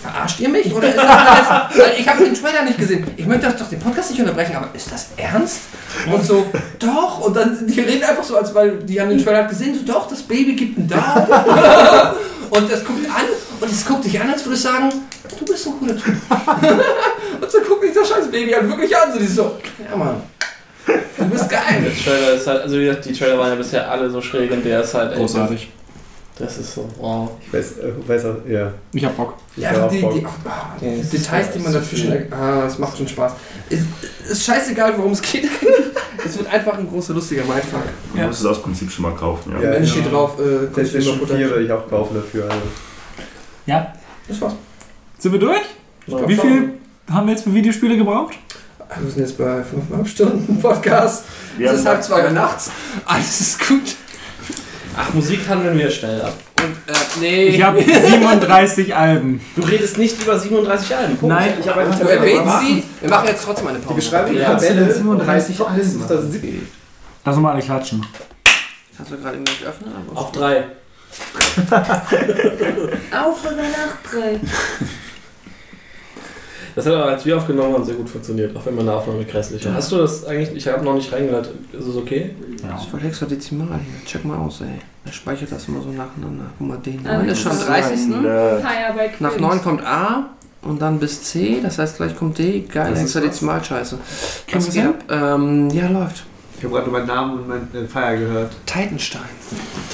Verarscht 0.00 0.38
ihr 0.38 0.48
mich? 0.48 0.72
Oder 0.72 0.90
ist 0.90 0.96
das 0.96 1.06
alles? 1.06 1.76
Weil 1.76 1.94
ich 1.98 2.08
habe 2.08 2.24
den 2.24 2.34
Trailer 2.34 2.62
nicht 2.62 2.78
gesehen. 2.78 3.04
Ich 3.16 3.26
möchte 3.26 3.46
das 3.46 3.56
doch 3.56 3.68
den 3.68 3.80
Podcast 3.80 4.10
nicht 4.10 4.20
unterbrechen, 4.20 4.54
aber 4.54 4.68
ist 4.72 4.92
das 4.92 5.08
ernst? 5.16 5.62
Und 6.06 6.24
so, 6.24 6.46
doch. 6.78 7.20
Und 7.26 7.36
dann, 7.36 7.66
die 7.66 7.80
reden 7.80 8.04
einfach 8.04 8.22
so, 8.22 8.36
als 8.36 8.54
weil 8.54 8.78
die 8.78 9.00
haben 9.00 9.10
den 9.10 9.22
Trailer 9.22 9.44
gesehen, 9.44 9.74
so, 9.74 9.92
doch, 9.92 10.08
das 10.08 10.22
Baby 10.22 10.54
gibt 10.54 10.78
einen 10.78 10.88
Daumen. 10.88 11.26
und 12.50 12.70
das 12.70 12.84
guckt 12.84 13.06
an 13.06 13.24
und 13.60 13.70
es 13.70 13.84
guckt 13.84 14.04
dich 14.04 14.20
an, 14.20 14.30
als 14.30 14.44
würde 14.44 14.54
es 14.54 14.62
sagen, 14.62 14.92
du 15.36 15.44
bist 15.44 15.66
ein 15.66 15.72
cooler 15.80 15.96
Typ. 15.96 16.14
und 17.40 17.50
so 17.50 17.58
guckt 17.66 17.82
mich 17.82 17.92
das 17.92 18.08
scheiß 18.08 18.30
Baby 18.30 18.52
halt 18.52 18.68
wirklich 18.68 18.96
an, 18.96 19.12
so, 19.12 19.18
die 19.18 19.26
so, 19.26 19.56
ja 19.90 19.96
Mann, 19.96 20.22
du 21.18 21.24
bist 21.30 21.50
Der 21.50 21.58
geil. 21.58 21.92
Trailer 22.04 22.32
ist 22.34 22.46
halt, 22.46 22.62
also 22.62 22.76
wie 22.78 22.84
gesagt, 22.86 23.04
die 23.04 23.12
Trailer 23.12 23.38
waren 23.38 23.50
ja 23.50 23.54
bisher 23.54 23.90
alle 23.90 24.10
so 24.10 24.20
schräg 24.20 24.50
und 24.50 24.64
der 24.64 24.80
ist 24.82 24.94
halt 24.94 25.10
echt- 25.12 25.20
Großartig. 25.20 25.68
Das 26.38 26.56
ist 26.56 26.72
so, 26.74 26.88
wow. 27.00 27.30
Ich 27.44 27.52
weiß, 27.52 27.78
äh, 27.78 27.92
weiß 28.08 28.24
auch, 28.26 28.36
ja. 28.48 28.72
Ich 28.92 29.04
hab 29.04 29.16
Bock. 29.16 29.34
Ja, 29.56 29.72
Ja, 29.72 29.88
die, 29.88 29.96
die, 29.96 30.02
voll. 30.02 30.22
ach, 30.24 30.48
ah, 30.48 30.76
die 30.80 30.86
Ja, 30.86 30.92
Details, 31.02 31.50
die 31.50 31.58
man 31.58 31.66
ist 31.74 31.74
dazwischen. 31.74 32.32
Ah, 32.32 32.64
es 32.64 32.78
macht 32.78 32.96
schon 32.96 33.08
Spaß. 33.08 33.32
Ist, 33.68 33.82
ist 34.30 34.44
scheißegal, 34.44 34.96
worum 34.96 35.10
es 35.12 35.20
geht. 35.20 35.48
es 36.24 36.38
wird 36.38 36.46
einfach 36.52 36.78
ein 36.78 36.88
großer, 36.88 37.12
lustiger 37.12 37.42
Mindfuck. 37.42 37.82
Du 38.14 38.20
musst 38.22 38.38
es 38.40 38.46
aus 38.46 38.62
Prinzip 38.62 38.88
schon 38.88 39.02
mal 39.02 39.14
kaufen, 39.16 39.50
ja. 39.52 39.60
Ja. 39.62 39.68
Am 39.70 39.74
Ende 39.78 39.88
steht 39.88 40.12
drauf, 40.12 40.38
äh, 40.38 40.66
PlayStation 40.66 41.18
Consumer 41.18 41.38
4 41.40 41.50
würde 41.50 41.64
ich 41.64 41.72
auch 41.72 41.88
kaufen 41.90 42.14
dafür. 42.14 42.44
Also. 42.44 42.62
Ja. 43.66 43.92
Das 44.28 44.40
war's. 44.40 44.54
Sind 45.18 45.32
wir 45.32 45.40
durch? 45.40 45.60
Ja. 46.06 46.28
Wie 46.28 46.36
viel 46.36 46.70
haben 47.10 47.26
wir 47.26 47.34
jetzt 47.34 47.42
für 47.42 47.52
Videospiele 47.52 47.96
gebraucht? 47.96 48.34
Wir 48.96 49.10
sind 49.10 49.20
jetzt 49.20 49.38
bei 49.38 49.60
5,5 49.60 50.06
Stunden 50.06 50.60
Podcast. 50.60 51.24
Wir 51.56 51.70
es 51.70 51.80
ist 51.80 51.86
halb 51.86 52.02
zwei 52.02 52.24
Uhr 52.24 52.30
nachts. 52.30 52.70
Alles 53.04 53.40
ist 53.40 53.68
gut. 53.68 53.96
Ach, 54.96 55.12
Musik 55.14 55.46
handeln 55.48 55.78
wir 55.78 55.90
schnell 55.90 56.22
ab. 56.22 56.34
Und, 56.60 56.92
äh, 56.92 56.98
nee. 57.20 57.44
Ich 57.48 57.62
habe 57.62 57.80
37 57.82 58.94
Alben. 58.96 59.40
Du 59.54 59.62
redest 59.62 59.98
nicht 59.98 60.20
über 60.20 60.38
37 60.38 60.96
Alben. 60.96 61.16
Punkt. 61.16 61.34
Nein, 61.34 61.54
Ich 61.60 61.68
habe 61.68 61.82
eine 61.82 61.94
du 61.94 62.08
erwähnst 62.08 62.60
sie. 62.60 62.82
Wir 63.00 63.10
machen 63.10 63.28
jetzt 63.28 63.44
trotzdem 63.44 63.68
eine 63.68 63.78
Die 63.78 63.84
Pause. 63.84 63.94
beschreiben 63.96 64.32
die 64.32 64.38
Ja, 64.38 64.54
Tabelle 64.54 64.86
das 64.86 64.94
sind 64.94 65.04
37 65.04 65.56
Top 65.56 65.70
Alben. 65.70 65.82
2017. 66.06 66.68
Lass 67.24 67.36
uns 67.36 67.42
mal 67.42 67.52
alle 67.52 67.62
klatschen. 67.62 68.06
Hast 68.98 69.10
du 69.12 69.16
gerade 69.18 69.36
irgendwas 69.36 69.58
geöffnet? 69.60 69.90
Aber 70.08 70.20
Auf 70.20 70.32
drei. 70.32 70.64
Auf 73.12 73.44
oder 73.44 73.56
nach 73.62 74.10
drei. 74.10 74.40
Das 76.78 76.86
hat 76.86 76.94
aber, 76.94 77.06
als 77.06 77.26
wir 77.26 77.36
aufgenommen 77.36 77.74
haben, 77.74 77.84
sehr 77.84 77.96
gut 77.96 78.08
funktioniert, 78.08 78.56
auch 78.56 78.64
wenn 78.64 78.76
meine 78.76 78.92
Aufnahme 78.92 79.24
grässlich 79.24 79.66
war. 79.66 79.74
Hast 79.74 79.90
du 79.90 79.96
das 79.96 80.24
eigentlich, 80.26 80.54
ich 80.54 80.68
habe 80.68 80.84
noch 80.84 80.94
nicht 80.94 81.12
reingehört, 81.12 81.50
ist 81.72 81.86
es 81.86 81.96
okay? 81.96 82.30
Das 82.62 82.82
ist 82.82 82.88
voll 82.90 83.00
hexadezimal 83.00 83.66
hier. 83.66 84.04
Check 84.06 84.24
mal 84.24 84.36
aus, 84.38 84.60
ey. 84.60 84.68
Er 85.04 85.12
speichert 85.12 85.50
das 85.50 85.66
immer 85.66 85.80
so 85.82 85.88
nacheinander. 85.88 86.44
Guck 86.56 86.68
mal, 86.68 86.76
den 86.78 87.04
Ah, 87.04 87.16
9 87.18 87.26
das 87.26 87.38
ist 87.38 87.42
schon 87.42 87.52
ist 87.52 87.68
30. 87.68 87.90
Ein, 88.14 88.24
äh, 88.24 88.28
Fire 88.60 88.94
bei 88.96 89.10
Nach 89.18 89.30
Quint. 89.30 89.40
9 89.40 89.62
kommt 89.62 89.84
A 89.84 90.26
und 90.62 90.80
dann 90.80 91.00
bis 91.00 91.20
C, 91.24 91.58
das 91.60 91.78
heißt 91.80 91.96
gleich 91.96 92.14
kommt 92.16 92.38
D. 92.38 92.60
Geil, 92.72 92.90
Das 92.92 93.02
ist 93.02 93.16
Hexadezimal-Scheiße. 93.16 93.98
Was 94.52 94.64
geht 94.66 94.74
hin? 94.74 94.86
ab? 94.86 95.04
Ähm, 95.10 95.70
ja, 95.70 95.88
läuft. 95.88 96.26
Ich 96.58 96.64
habe 96.64 96.74
gerade 96.74 96.90
nur 96.90 96.98
meinen 96.98 97.06
Namen 97.06 97.38
und 97.38 97.48
meinen 97.48 97.68
äh, 97.72 97.86
Feier 97.86 98.16
gehört. 98.16 98.50
Titanstein. 98.66 99.22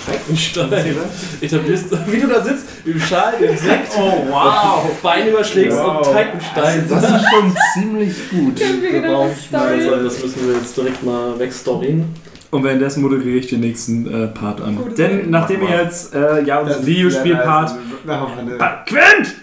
Titanstein. 0.06 0.96
Etablierst, 1.42 1.86
wie 2.10 2.20
du 2.20 2.26
da 2.26 2.42
sitzt, 2.42 2.64
im 2.86 2.98
Schal, 2.98 3.34
im 3.38 3.56
Sekt, 3.56 3.92
Oh, 3.98 4.24
wow. 4.30 4.90
Bein 5.02 5.28
überschlägst 5.28 5.76
Wow. 5.76 5.98
und 5.98 6.04
Titanstein. 6.04 6.86
das 6.88 7.04
ist 7.04 7.28
schon 7.30 7.54
ziemlich 7.74 8.30
gut. 8.30 8.60
Genau. 8.90 9.30
Also, 9.52 10.04
das 10.04 10.22
müssen 10.22 10.48
wir 10.48 10.56
jetzt 10.56 10.74
direkt 10.76 11.02
mal 11.02 11.38
wegstorien. 11.38 12.06
Und 12.50 12.64
währenddessen 12.64 13.02
moderiere 13.02 13.36
ich 13.38 13.48
den 13.48 13.60
nächsten 13.60 14.06
äh, 14.06 14.28
Part 14.28 14.60
an. 14.62 14.76
Gut. 14.76 14.96
Denn 14.96 15.28
nachdem 15.28 15.60
Mach 15.62 15.70
ihr 15.70 15.82
jetzt 15.82 16.14
äh, 16.14 16.42
ja 16.44 16.60
ist 16.60 16.86
Videospiel-Part. 16.86 17.74
nice. 18.06 18.18
Wir 18.48 18.84
Quint! 18.86 19.34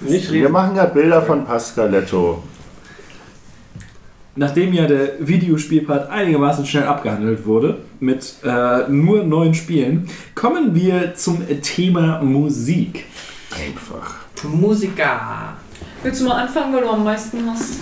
Nicht 0.00 0.32
machen 0.50 0.74
gerade 0.74 0.94
Bilder 0.94 1.22
von 1.22 1.44
Pascaletto. 1.44 2.42
Nachdem 4.36 4.72
ja 4.72 4.86
der 4.86 5.12
Videospielpart 5.20 6.10
einigermaßen 6.10 6.66
schnell 6.66 6.84
abgehandelt 6.84 7.46
wurde, 7.46 7.78
mit 8.00 8.34
äh, 8.44 8.88
nur 8.88 9.22
neun 9.22 9.54
Spielen, 9.54 10.08
kommen 10.34 10.74
wir 10.74 11.14
zum 11.14 11.42
Thema 11.62 12.20
Musik. 12.20 13.04
Einfach. 13.56 14.16
Musiker. 14.42 15.54
Willst 16.02 16.20
du 16.20 16.26
mal 16.26 16.42
anfangen, 16.42 16.74
weil 16.74 16.82
du 16.82 16.90
am 16.90 17.04
meisten 17.04 17.38
hast? 17.48 17.74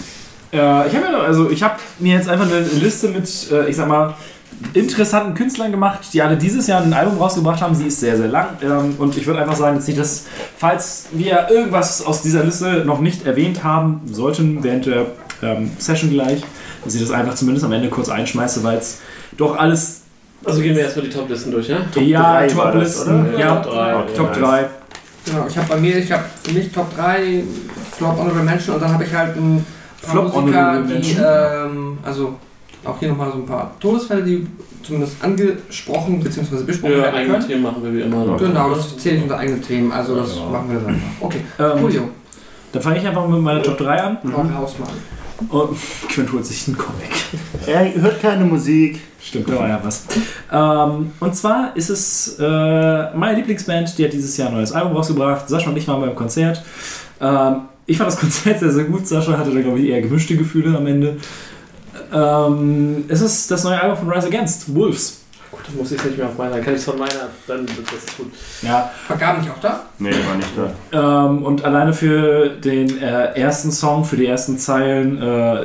Äh, 0.52 0.88
ich 0.88 0.94
habe 0.94 1.06
ja 1.10 1.18
also 1.20 1.51
ich 1.51 1.62
habe 1.62 1.76
mir 1.99 2.17
jetzt 2.17 2.28
einfach 2.28 2.47
eine 2.47 2.60
Liste 2.60 3.08
mit, 3.08 3.51
äh, 3.51 3.68
ich 3.68 3.76
sag 3.76 3.88
mal, 3.88 4.15
interessanten 4.74 5.35
Künstlern 5.35 5.72
gemacht, 5.72 6.01
die 6.12 6.22
alle 6.22 6.36
dieses 6.36 6.67
Jahr 6.67 6.83
ein 6.83 6.92
Album 6.92 7.18
rausgebracht 7.18 7.60
haben. 7.60 7.74
Sie 7.74 7.86
ist 7.86 8.01
sehr, 8.01 8.17
sehr 8.17 8.28
lang. 8.28 8.49
Ähm, 8.62 8.94
und 8.99 9.17
ich 9.17 9.26
würde 9.26 9.40
einfach 9.40 9.56
sagen, 9.56 9.76
dass 9.76 9.86
sie 9.86 9.94
das, 9.94 10.26
falls 10.56 11.08
wir 11.12 11.49
irgendwas 11.51 12.04
aus 12.04 12.22
dieser 12.22 12.44
Liste 12.44 12.85
noch 12.85 13.01
nicht 13.01 13.26
erwähnt 13.26 13.65
haben 13.65 14.02
sollten, 14.06 14.62
während 14.62 14.86
der 14.86 15.06
ähm, 15.42 15.71
Session 15.78 16.10
gleich, 16.10 16.42
dass 16.85 16.94
ich 16.94 17.01
das 17.01 17.10
einfach 17.10 17.35
zumindest 17.35 17.65
am 17.65 17.73
Ende 17.73 17.89
kurz 17.89 18.08
einschmeiße, 18.08 18.62
weil 18.65 18.78
es 18.78 19.01
doch 19.37 19.57
alles, 19.57 20.03
Also 20.44 20.60
gehen 20.60 20.75
wir 20.76 20.83
erstmal 20.85 21.07
die 21.07 21.12
Toplisten 21.12 21.53
durch, 21.53 21.69
ja? 21.69 21.78
ja, 22.01 22.21
drei 22.47 22.57
war 22.57 22.73
das, 22.73 23.05
Top-Listen, 23.05 23.39
ja, 23.39 23.57
Top 23.60 23.73
drei. 23.73 23.97
Okay, 23.97 24.12
Top 24.17 24.28
nice. 24.31 24.39
3. 24.39 24.65
Genau, 25.25 25.47
ich 25.49 25.57
habe 25.57 25.69
bei 25.69 25.76
mir, 25.76 25.97
ich 25.99 26.10
habe 26.10 26.25
für 26.42 26.53
mich 26.53 26.73
Top 26.73 26.97
3 26.97 27.44
Flop 27.92 28.19
Honorable 28.19 28.42
Mention 28.42 28.75
und 28.75 28.81
dann 28.83 28.92
habe 28.92 29.05
ich 29.05 29.15
halt 29.15 29.37
ein 29.37 29.65
paar 30.03 30.10
Flop 30.10 30.35
Musiker, 30.35 30.83
die, 30.83 31.17
ähm, 31.25 31.99
also 32.03 32.35
auch 32.85 32.99
hier 32.99 33.08
nochmal 33.10 33.31
so 33.31 33.39
ein 33.39 33.47
paar 33.47 33.71
Todesfälle, 33.78 34.25
die 34.25 34.44
zumindest 34.83 35.15
angesprochen 35.23 36.19
bzw. 36.21 36.65
besprochen 36.65 36.92
Ja, 36.94 37.03
werden 37.05 37.15
eigene 37.15 37.35
können. 37.35 37.47
Themen 37.47 37.62
machen 37.62 37.85
wir 37.85 37.94
wie 37.94 38.01
immer. 38.01 38.37
Genau, 38.37 38.71
das 38.71 38.97
zählt 38.99 39.23
unter 39.23 39.39
eigene 39.39 39.60
Themen, 39.60 39.92
also 39.92 40.17
das 40.17 40.35
Ja. 40.37 40.47
machen 40.47 40.71
wir 40.73 40.81
dann 40.81 40.89
einfach. 40.89 41.07
Okay, 41.21 41.41
Ähm, 41.60 41.83
Julio, 41.83 42.08
Dann 42.73 42.83
fange 42.83 42.99
ich 42.99 43.07
einfach 43.07 43.28
mit 43.28 43.41
meiner 43.41 43.62
Top 43.62 43.78
3 43.78 44.03
an. 44.03 44.17
auch 44.35 44.60
rausmachen. 44.62 44.94
Und 45.48 45.78
Quint 46.08 46.32
holt 46.32 46.47
sich 46.47 46.66
einen 46.68 46.76
Comic. 46.76 47.10
Er 47.66 47.94
hört 47.94 48.20
keine 48.20 48.44
Musik. 48.44 49.00
Stimmt, 49.20 49.48
da 49.48 49.56
war 49.56 49.68
ja 49.68 49.81
was. 49.82 50.04
Ähm, 50.50 51.12
und 51.20 51.36
zwar 51.36 51.76
ist 51.76 51.90
es 51.90 52.36
äh, 52.40 52.42
meine 53.16 53.36
Lieblingsband, 53.36 53.97
die 53.97 54.04
hat 54.04 54.12
dieses 54.12 54.36
Jahr 54.36 54.48
ein 54.48 54.54
neues 54.54 54.72
Album 54.72 54.97
rausgebracht. 54.97 55.48
Sascha 55.48 55.70
und 55.70 55.76
ich 55.76 55.86
waren 55.86 56.00
beim 56.00 56.15
Konzert. 56.15 56.62
Ähm, 57.20 57.62
ich 57.86 57.98
fand 57.98 58.10
das 58.10 58.18
Konzert 58.18 58.60
sehr, 58.60 58.72
sehr 58.72 58.84
gut. 58.84 59.06
Sascha 59.06 59.36
hatte 59.38 59.52
da, 59.52 59.60
glaube 59.60 59.78
ich, 59.78 59.88
eher 59.90 60.02
gemischte 60.02 60.36
Gefühle 60.36 60.76
am 60.76 60.86
Ende. 60.86 61.16
Ähm, 62.12 63.04
es 63.08 63.20
ist 63.20 63.50
das 63.50 63.65
neue 63.65 63.81
Album 63.81 63.98
von 63.98 64.10
Rise 64.10 64.26
Against, 64.26 64.74
Wolves. 64.74 65.22
Dann 65.67 65.77
muss 65.77 65.93
ich 65.93 66.03
nicht 66.05 66.19
mehr 66.19 66.27
auf 66.27 66.37
meiner. 66.37 66.57
Dann 66.57 66.65
kann 66.65 66.75
ich 66.75 66.81
es 66.81 66.85
von 66.85 66.99
meiner, 66.99 67.28
dann 67.47 67.61
wird 67.61 67.87
das 67.87 68.17
gut. 68.17 68.33
Ja, 68.62 68.91
War 69.09 69.17
Gabi 69.17 69.41
nicht 69.41 69.51
auch 69.51 69.61
da? 69.61 69.83
Nee, 69.99 70.11
war 70.11 70.37
nicht 70.37 70.51
da. 70.91 71.27
Ähm, 71.27 71.45
und 71.45 71.65
alleine 71.65 71.93
für 71.93 72.49
den 72.49 73.01
äh, 73.01 73.39
ersten 73.39 73.71
Song, 73.71 74.05
für 74.05 74.17
die 74.17 74.27
ersten 74.27 74.59
Zeilen, 74.59 75.21
äh, 75.23 75.65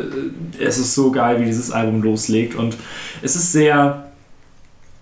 es 0.63 0.78
ist 0.78 0.94
so 0.94 1.12
geil, 1.12 1.40
wie 1.42 1.46
dieses 1.46 1.72
Album 1.72 2.01
loslegt. 2.01 2.56
Und 2.56 2.78
es 3.22 3.35
ist 3.35 3.51
sehr, 3.51 4.06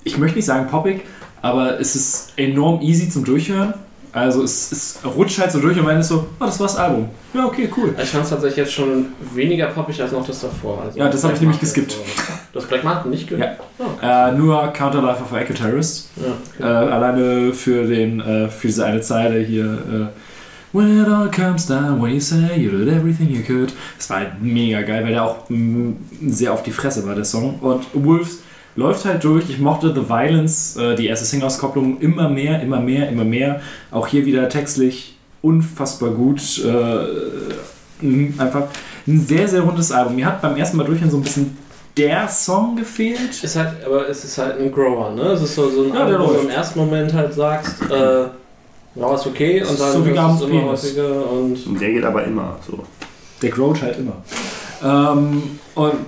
ich 0.04 0.18
möchte 0.18 0.38
nicht 0.38 0.46
sagen 0.46 0.68
poppig, 0.68 1.02
aber 1.42 1.80
es 1.80 1.96
ist 1.96 2.34
enorm 2.38 2.82
easy 2.82 3.10
zum 3.10 3.26
Durchhören. 3.26 3.74
Also 4.16 4.44
es, 4.44 4.72
es 4.72 5.00
rutscht 5.06 5.38
halt 5.40 5.52
so 5.52 5.60
durch 5.60 5.78
und 5.78 5.84
man 5.84 6.00
ist 6.00 6.08
so, 6.08 6.26
oh, 6.40 6.46
das 6.46 6.60
war 6.60 6.68
das 6.68 6.78
Album. 6.78 7.10
Ja, 7.34 7.46
okay, 7.46 7.70
cool. 7.76 7.94
Ich 8.02 8.10
fand 8.10 8.24
es 8.24 8.30
tatsächlich 8.30 8.58
jetzt 8.58 8.74
schon 8.74 9.08
weniger 9.34 9.68
poppig 9.68 10.02
als 10.02 10.12
noch 10.14 10.26
das 10.26 10.40
davor. 10.40 10.82
Also 10.84 10.98
Ja, 10.98 11.10
das 11.10 11.24
hab 11.24 11.34
ich 11.34 11.42
nämlich 11.42 11.60
geskippt. 11.60 11.92
so. 11.92 11.98
Du 12.54 12.60
hast 12.62 12.70
Black 12.70 12.84
Martin 12.86 13.12
nicht 13.12 13.28
gehört? 13.28 13.60
Ja. 13.78 13.86
Oh, 13.86 14.06
Äh, 14.06 14.32
nur 14.38 14.68
Counter 14.74 15.02
Life 15.02 15.22
of 15.22 15.34
a 15.34 15.40
Eco-Terrorist. 15.42 16.10
ja. 16.16 16.26
Äh, 16.66 16.84
okay. 16.86 16.92
alleine 16.94 17.54
für, 17.54 17.84
den, 17.86 18.22
äh, 18.22 18.48
für 18.48 18.68
diese 18.68 18.86
eine 18.86 19.02
Zeile 19.02 19.40
hier. 19.42 19.66
Äh, 19.66 20.08
When 20.78 21.02
it 21.02 21.08
all 21.08 21.30
comes 21.32 21.68
down, 21.68 22.02
when 22.02 22.14
you 22.16 22.20
say 22.20 22.58
you 22.58 22.70
did 22.70 22.90
everything 22.90 23.30
you 23.30 23.42
could. 23.44 23.74
Das 23.98 24.10
war 24.10 24.18
halt 24.18 24.42
mega 24.42 24.82
geil, 24.82 25.04
weil 25.06 25.12
der 25.14 25.24
auch 25.24 25.50
mm, 25.50 25.92
sehr 26.28 26.52
auf 26.52 26.64
die 26.64 26.72
Fresse 26.72 27.06
war, 27.08 27.16
der 27.16 27.24
Song. 27.24 27.60
Und 27.60 27.86
Wolves 27.94 28.40
läuft 28.76 29.06
halt 29.06 29.24
durch. 29.24 29.50
Ich 29.50 29.60
mochte 29.60 29.94
The 29.94 30.10
Violence, 30.10 30.76
äh, 30.78 30.96
die 30.96 31.08
erste 31.08 31.26
Singauskopplung, 31.26 32.00
immer 32.02 32.30
mehr, 32.30 32.62
immer 32.62 32.80
mehr, 32.80 33.10
immer 33.10 33.24
mehr. 33.24 33.62
Auch 33.92 34.08
hier 34.08 34.26
wieder 34.26 34.50
textlich 34.50 35.18
unfassbar 35.42 36.12
gut. 36.12 36.64
Äh, 36.64 38.06
mm, 38.06 38.34
einfach 38.40 38.64
ein 39.08 39.20
sehr, 39.22 39.48
sehr 39.48 39.62
rundes 39.62 39.92
Album. 39.92 40.16
Mir 40.16 40.26
hat 40.26 40.42
beim 40.42 40.58
ersten 40.58 40.78
Mal 40.78 40.86
durchhören 40.86 41.12
so 41.12 41.18
ein 41.18 41.24
bisschen 41.24 41.58
der 41.96 42.28
Song 42.28 42.76
gefehlt. 42.76 43.44
Ist 43.44 43.56
halt, 43.56 43.86
aber 43.86 44.10
es 44.10 44.24
ist 44.26 44.38
halt 44.38 44.60
ein 44.60 44.72
Grower, 44.72 45.12
ne? 45.12 45.22
Es 45.24 45.42
ist 45.42 45.56
so, 45.56 45.70
so 45.70 45.84
ein 45.84 45.94
Ja, 45.94 46.06
Album, 46.06 46.28
wo 46.28 46.34
du 46.34 46.40
im 46.40 46.50
ersten 46.50 46.80
Moment 46.80 47.14
halt 47.14 47.34
sagst, 47.34 47.82
äh, 47.90 48.24
ja, 48.98 49.14
ist 49.14 49.28
okay, 49.28 49.62
und 49.62 49.80
dann 49.80 49.94
So 49.94 50.06
wie 50.06 50.10
es 50.12 50.42
immer 50.42 50.64
häufiger 50.64 51.32
und 51.32 51.68
Und 51.68 51.82
der 51.82 51.92
geht 51.92 52.04
aber 52.04 52.24
immer 52.24 52.58
so. 52.68 52.80
Der 53.42 53.50
growt 53.50 53.82
halt 53.82 53.98
immer. 54.00 54.16
Ähm, 54.84 55.60
und 55.76 56.06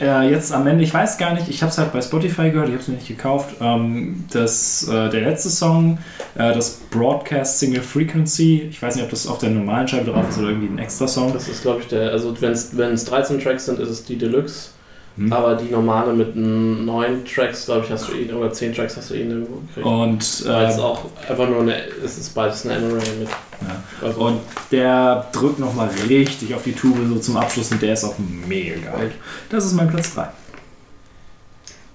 äh, 0.00 0.30
jetzt 0.30 0.52
am 0.52 0.66
Ende, 0.66 0.84
ich 0.84 0.92
weiß 0.92 1.18
gar 1.18 1.34
nicht, 1.34 1.48
ich 1.48 1.62
habe 1.62 1.70
es 1.70 1.78
halt 1.78 1.92
bei 1.92 2.00
Spotify 2.00 2.50
gehört, 2.50 2.68
ich 2.68 2.74
habe 2.74 2.82
es 2.82 2.88
mir 2.88 2.94
nicht 2.94 3.08
gekauft. 3.08 3.56
Ähm, 3.60 4.24
das, 4.32 4.86
äh, 4.88 5.08
der 5.08 5.22
letzte 5.22 5.50
Song, 5.50 5.98
äh, 6.34 6.52
das 6.52 6.80
Broadcast 6.90 7.58
Single 7.58 7.82
Frequency, 7.82 8.68
ich 8.70 8.80
weiß 8.80 8.96
nicht, 8.96 9.04
ob 9.04 9.10
das 9.10 9.26
auf 9.26 9.38
der 9.38 9.50
normalen 9.50 9.88
Scheibe 9.88 10.10
drauf 10.10 10.28
ist 10.28 10.38
oder 10.38 10.48
irgendwie 10.48 10.68
ein 10.68 10.78
extra 10.78 11.08
Song. 11.08 11.32
das 11.32 11.48
ist, 11.48 11.62
glaube 11.62 11.80
ich, 11.80 11.88
der, 11.88 12.12
also 12.12 12.34
wenn 12.40 12.52
es 12.52 13.04
13 13.04 13.40
Tracks 13.40 13.66
sind, 13.66 13.78
ist 13.80 13.88
es 13.88 14.04
die 14.04 14.16
Deluxe, 14.16 14.70
Hm. 15.18 15.32
aber 15.32 15.56
die 15.56 15.70
normale 15.72 16.12
mit 16.12 16.36
neun 16.36 17.24
Tracks, 17.24 17.66
glaube 17.66 17.84
ich, 17.84 17.90
hast 17.90 18.08
du 18.08 18.12
ihn, 18.12 18.32
oder 18.32 18.52
10 18.52 18.72
Tracks 18.72 18.96
hast 18.96 19.10
du 19.10 19.14
ihn 19.14 19.30
irgendwo 19.30 19.56
gekriegt. 19.66 19.84
Und, 19.84 20.46
Weil 20.46 20.66
es 20.66 20.78
äh, 20.78 20.80
auch 20.80 21.06
einfach 21.28 21.48
nur 21.48 21.62
eine, 21.62 21.88
es 22.04 22.18
ist 22.18 22.34
beides 22.36 22.64
eine 22.64 22.78
MRA 22.78 23.02
mit. 23.18 23.28
Ja. 23.28 24.06
Also, 24.06 24.20
und 24.20 24.40
der 24.70 25.26
drückt 25.32 25.58
nochmal 25.58 25.90
richtig 26.08 26.54
auf 26.54 26.62
die 26.62 26.72
Tube 26.72 26.98
so 27.08 27.18
zum 27.18 27.36
Abschluss 27.36 27.72
und 27.72 27.82
der 27.82 27.94
ist 27.94 28.04
auch 28.04 28.14
mega 28.46 28.76
geil. 28.92 29.10
Das 29.50 29.64
ist 29.64 29.72
mein 29.72 29.90
Platz 29.90 30.14
3. 30.14 30.28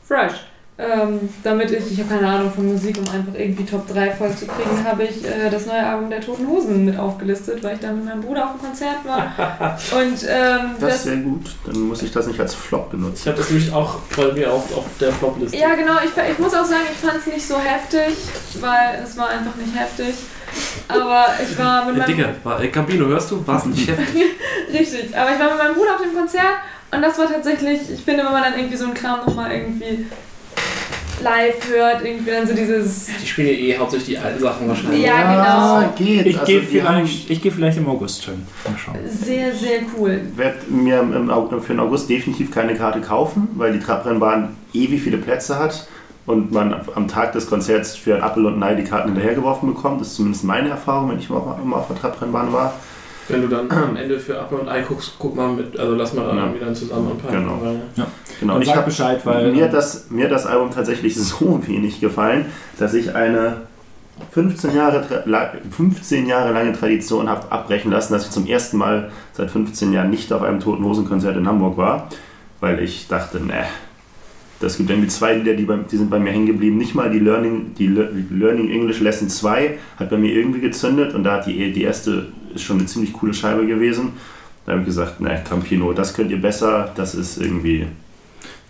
Fresh. 0.06 0.34
Ähm, 0.84 1.30
damit 1.44 1.72
ich, 1.72 1.92
ich 1.92 2.00
habe 2.00 2.10
keine 2.16 2.28
Ahnung 2.28 2.52
von 2.52 2.66
Musik, 2.66 2.98
um 2.98 3.04
einfach 3.04 3.34
irgendwie 3.40 3.64
Top 3.64 3.88
3 3.88 4.12
voll 4.12 4.36
zu 4.36 4.46
kriegen, 4.46 4.86
habe 4.86 5.04
ich 5.04 5.24
äh, 5.26 5.50
das 5.50 5.66
neue 5.66 5.86
Album 5.86 6.10
der 6.10 6.20
Toten 6.22 6.48
Hosen 6.48 6.86
mit 6.86 6.98
aufgelistet, 6.98 7.64
weil 7.64 7.76
ich 7.76 7.80
da 7.80 7.92
mit 7.92 8.06
meinem 8.06 8.22
Bruder 8.22 8.46
auf 8.46 8.52
dem 8.54 8.62
Konzert 8.62 8.98
war. 9.06 9.34
Und 9.98 10.24
ähm, 10.28 10.72
Das 10.80 10.90
das, 10.90 10.96
ist 10.96 11.04
sehr 11.04 11.18
gut. 11.18 11.46
Dann 11.66 11.80
muss 11.82 12.02
ich 12.02 12.12
das 12.12 12.28
nicht 12.28 12.40
als 12.40 12.54
Flop 12.54 12.88
ich 12.88 13.00
benutzen. 13.00 13.28
habe 13.28 13.38
das 13.38 13.50
nämlich 13.50 13.72
auch 13.72 14.00
bei 14.18 14.32
mir 14.34 14.52
auf, 14.52 14.76
auf 14.76 14.86
der 15.00 15.12
Flop-Liste. 15.14 15.58
ja 15.58 15.74
genau, 15.76 15.98
ich, 16.04 16.12
ich 16.32 16.40
muss 16.40 16.54
auch 16.54 16.66
sagen, 16.66 16.84
ich 16.92 16.98
fand 16.98 17.20
es 17.20 17.28
nicht 17.28 17.48
so 17.48 17.58
heftig, 17.58 18.16
weil 18.60 19.02
es 19.04 19.18
war 19.18 19.30
einfach 19.30 19.56
nicht 19.56 19.76
heftig. 19.78 20.16
Aber 20.88 21.28
ich 21.42 21.58
war 21.58 21.86
mit 21.86 21.98
meinem 21.98 22.36
war, 22.44 22.62
äh, 22.62 22.68
Campino, 22.68 23.08
hörst 23.08 23.32
du? 23.32 23.46
War's 23.48 23.66
nicht 23.66 23.88
heftig? 23.90 24.24
Richtig, 24.72 25.18
aber 25.18 25.32
ich 25.34 25.40
war 25.40 25.50
mit 25.50 25.58
meinem 25.58 25.74
Bruder 25.76 25.96
auf 25.96 26.02
dem 26.02 26.14
Konzert 26.16 26.58
und 26.92 27.02
das 27.02 27.18
war 27.18 27.28
tatsächlich, 27.32 27.90
ich 27.92 28.04
finde, 28.04 28.24
wenn 28.24 28.32
man 28.34 28.44
dann 28.44 28.56
irgendwie 28.58 28.78
so 28.78 28.86
einen 28.86 28.94
Kram 28.94 29.20
nochmal 29.26 29.52
irgendwie 29.52 30.06
live 31.24 31.70
hört, 31.70 32.04
irgendwie 32.04 32.32
dann 32.32 32.46
so 32.48 32.54
dieses. 32.54 33.08
Die 33.22 33.28
spielen 33.28 33.48
ja 33.48 33.54
eh 33.54 33.78
hauptsächlich 33.78 34.10
die 34.10 34.18
alten 34.18 34.42
Sachen 34.42 34.68
wahrscheinlich. 34.68 35.02
Ja, 35.02 35.82
genau. 35.82 35.94
geht. 35.96 36.26
Ich 36.28 36.40
Also, 36.40 36.52
gehe 36.52 36.62
vielleicht, 36.62 37.30
ich 37.30 37.42
geh 37.42 37.52
vielleicht 37.52 37.78
im 37.78 37.88
August 37.88 38.26
hin. 38.26 38.46
Mal 38.66 38.78
schauen. 38.78 38.96
Sehr, 39.08 39.54
sehr 39.54 39.80
cool. 39.98 40.22
werde 40.36 40.58
mir 40.70 41.00
im, 41.00 41.32
für 41.62 41.74
den 41.74 41.80
August 41.80 42.10
definitiv 42.10 42.52
keine 42.52 42.76
Karte 42.76 43.02
kaufen, 43.02 43.48
weil 43.56 43.74
die 43.74 43.80
Trabrennbahn 43.80 44.56
ewig 44.74 45.02
viele 45.02 45.18
Plätze 45.18 45.58
hat 45.58 45.88
und 46.26 46.52
man 46.52 46.76
am 46.96 47.08
Tag 47.08 47.34
des 47.34 47.48
Konzerts 47.48 47.96
für 47.96 48.16
ein 48.16 48.22
Apfel 48.22 48.46
und 48.46 48.56
ein 48.56 48.64
Ei 48.64 48.76
die 48.76 48.84
Karten 48.84 49.10
hinterhergeworfen 49.10 49.74
bekommt. 49.74 50.02
Das 50.02 50.10
ist 50.10 50.16
zumindest 50.16 50.44
meine 50.44 50.70
Erfahrung, 50.70 51.10
wenn 51.10 51.20
ich 51.20 51.30
mal 51.30 51.38
auf 51.38 51.88
der 51.88 51.98
Trabrennbahn 51.98 52.54
war. 52.54 52.74
Wenn 53.30 53.42
du 53.42 53.48
dann 53.48 53.72
am 53.72 53.96
Ende 53.96 54.20
für 54.20 54.34
Apple 54.38 54.58
und 54.58 54.68
Ei 54.70 54.82
guckst, 54.82 55.14
guck 55.18 55.36
mal 55.36 55.50
mit, 55.54 55.80
also 55.80 55.96
lass 55.96 56.14
mal 56.14 56.26
dann 56.28 56.38
Ja. 56.38 56.44
irgendwie 56.44 56.66
dann 56.66 56.76
zusammen 56.76 57.12
anpacken. 57.12 57.40
Genau. 57.40 57.60
Weil, 57.62 57.82
Genau. 58.40 58.56
Und 58.56 58.62
ich 58.64 58.76
habe 58.76 58.86
Bescheid, 58.86 59.26
weil. 59.26 59.52
mir, 59.52 59.66
hat 59.66 59.74
das, 59.74 60.10
mir 60.10 60.26
hat 60.26 60.32
das 60.32 60.46
Album 60.46 60.72
tatsächlich 60.72 61.16
so 61.20 61.62
wenig 61.66 62.02
gefallen, 62.02 62.46
dass 62.80 62.94
ich 62.94 63.16
eine 63.16 63.58
15 64.32 64.76
Jahre, 64.76 65.00
tra- 65.04 65.24
la- 65.26 65.54
15 65.72 66.28
Jahre 66.28 66.52
lange 66.54 66.74
Tradition 66.74 67.30
habe 67.30 67.52
abbrechen 67.52 67.92
lassen, 67.92 68.14
dass 68.14 68.26
ich 68.26 68.32
zum 68.32 68.46
ersten 68.46 68.78
Mal 68.78 69.12
seit 69.34 69.50
15 69.52 69.94
Jahren 69.94 70.10
nicht 70.10 70.32
auf 70.34 70.42
einem 70.42 70.60
Toten 70.60 70.84
Hosen 70.84 71.06
Konzert 71.08 71.38
in 71.38 71.48
Hamburg 71.48 71.78
war, 71.78 72.10
weil 72.60 72.80
ich 72.84 73.08
dachte, 73.08 73.40
ne, 73.44 73.64
das 74.60 74.78
gibt 74.78 74.90
irgendwie 74.90 75.10
zwei 75.10 75.36
Lieder, 75.36 75.54
die, 75.54 75.64
bei, 75.64 75.78
die 75.78 75.98
sind 75.98 76.10
bei 76.10 76.20
mir 76.20 76.32
hängen 76.32 76.46
geblieben. 76.46 76.78
Nicht 76.78 76.96
mal 76.96 77.10
die 77.10 77.20
Learning, 77.20 77.74
die 77.78 77.88
Le- 77.88 78.12
Learning 78.30 78.70
English 78.70 79.00
Lesson 79.02 79.30
2 79.30 79.78
hat 80.00 80.10
bei 80.10 80.18
mir 80.18 80.32
irgendwie 80.34 80.60
gezündet 80.62 81.14
und 81.14 81.24
da 81.24 81.34
hat 81.38 81.48
die, 81.48 81.72
die 81.74 81.84
erste 81.84 82.28
ist 82.56 82.62
schon 82.64 82.78
eine 82.80 82.86
ziemlich 82.88 83.14
coole 83.14 83.34
Scheibe 83.34 83.66
gewesen. 83.66 84.14
Da 84.66 84.72
habe 84.74 84.82
ich 84.82 84.88
gesagt, 84.88 85.20
ne, 85.20 85.42
Campino, 85.48 85.92
das 85.94 86.14
könnt 86.14 86.32
ihr 86.32 86.42
besser, 86.42 86.92
das 86.96 87.16
ist 87.16 87.38
irgendwie 87.38 87.86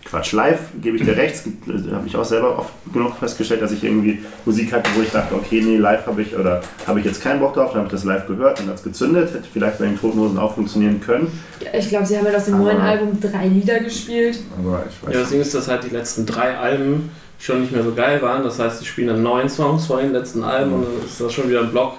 Quatsch. 0.06 0.34
Live 0.34 0.60
gebe 0.82 0.98
ich 0.98 1.04
dir 1.04 1.16
recht, 1.16 1.46
äh, 1.46 1.92
habe 1.94 2.08
ich 2.08 2.16
auch 2.16 2.26
selber 2.26 2.58
oft 2.60 2.74
genug 2.92 3.16
festgestellt, 3.18 3.62
dass 3.62 3.72
ich 3.72 3.84
irgendwie 3.84 4.20
Musik 4.46 4.74
hatte, 4.74 4.90
wo 4.96 5.02
ich 5.02 5.10
dachte, 5.12 5.34
okay, 5.36 5.62
nee, 5.64 5.78
live 5.78 6.06
habe 6.08 6.22
ich 6.24 6.36
oder 6.36 6.62
habe 6.86 7.00
ich 7.00 7.06
jetzt 7.06 7.22
keinen 7.22 7.40
Bock 7.40 7.54
drauf, 7.54 7.70
dann 7.72 7.78
habe 7.84 7.88
ich 7.88 7.92
das 7.94 8.04
live 8.04 8.28
gehört, 8.28 8.60
dann 8.60 8.68
hat 8.68 8.76
es 8.76 8.84
gezündet, 8.84 9.34
hätte 9.34 9.46
vielleicht 9.52 9.80
bei 9.80 9.86
den 9.86 10.00
Toten 10.00 10.20
Hosen 10.20 10.38
auch 10.38 10.56
funktionieren 10.56 11.00
können. 11.00 11.32
Ja, 11.64 11.80
ich 11.80 11.88
glaube, 11.90 12.06
sie 12.06 12.18
haben 12.18 12.26
halt 12.26 12.36
aus 12.36 12.46
dem 12.46 12.56
Aber- 12.56 12.64
neuen 12.66 12.82
Album 12.82 13.20
drei 13.22 13.48
Lieder 13.48 13.80
gespielt. 13.80 14.40
Aber 14.58 14.84
ich 14.90 15.08
weiß 15.08 15.14
ja, 15.14 15.22
das 15.22 15.30
Ding 15.30 15.42
ist, 15.42 15.54
dass 15.56 15.68
halt 15.68 15.84
die 15.84 15.90
letzten 15.90 16.26
drei 16.26 16.58
Alben 16.58 17.10
schon 17.40 17.62
nicht 17.62 17.72
mehr 17.72 17.84
so 17.84 17.94
geil 17.94 18.22
waren. 18.22 18.44
Das 18.44 18.60
heißt, 18.60 18.82
die 18.82 18.86
spielen 18.86 19.08
dann 19.10 19.24
neun 19.24 19.48
Songs 19.50 19.86
von 19.86 19.98
den 20.00 20.12
letzten 20.12 20.44
Alben 20.44 20.74
und 20.74 20.84
dann 20.84 21.06
ist 21.06 21.20
das 21.22 21.32
schon 21.34 21.50
wieder 21.50 21.62
ein 21.62 21.72
Block, 21.72 21.94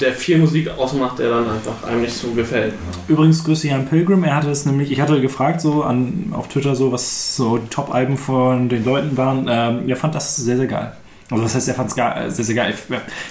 der 0.00 0.12
viel 0.12 0.38
Musik 0.38 0.70
ausmacht, 0.78 1.18
der 1.18 1.30
dann 1.30 1.50
einfach 1.50 1.86
einem 1.86 2.00
nicht 2.02 2.14
so 2.16 2.30
gefällt. 2.32 2.74
Übrigens 3.08 3.44
Grüße 3.44 3.68
Jan 3.68 3.86
Pilgrim, 3.86 4.24
er 4.24 4.36
hatte 4.36 4.50
es 4.50 4.64
nämlich, 4.66 4.90
ich 4.90 5.00
hatte 5.00 5.20
gefragt 5.20 5.60
so 5.60 5.82
an, 5.82 6.32
auf 6.32 6.48
Twitter 6.48 6.74
so, 6.74 6.90
was 6.92 7.36
so 7.36 7.58
die 7.58 7.68
Top-Alben 7.68 8.16
von 8.16 8.68
den 8.68 8.84
Leuten 8.84 9.16
waren. 9.16 9.46
Ähm, 9.50 9.88
er 9.88 9.96
fand 9.96 10.14
das 10.14 10.36
sehr, 10.36 10.56
sehr 10.56 10.66
geil. 10.66 10.92
Also 11.30 11.42
das 11.42 11.54
heißt, 11.54 11.68
er 11.68 11.74
fand 11.74 11.88
es 11.90 12.36
sehr, 12.36 12.44
sehr 12.44 12.54
geil. 12.54 12.74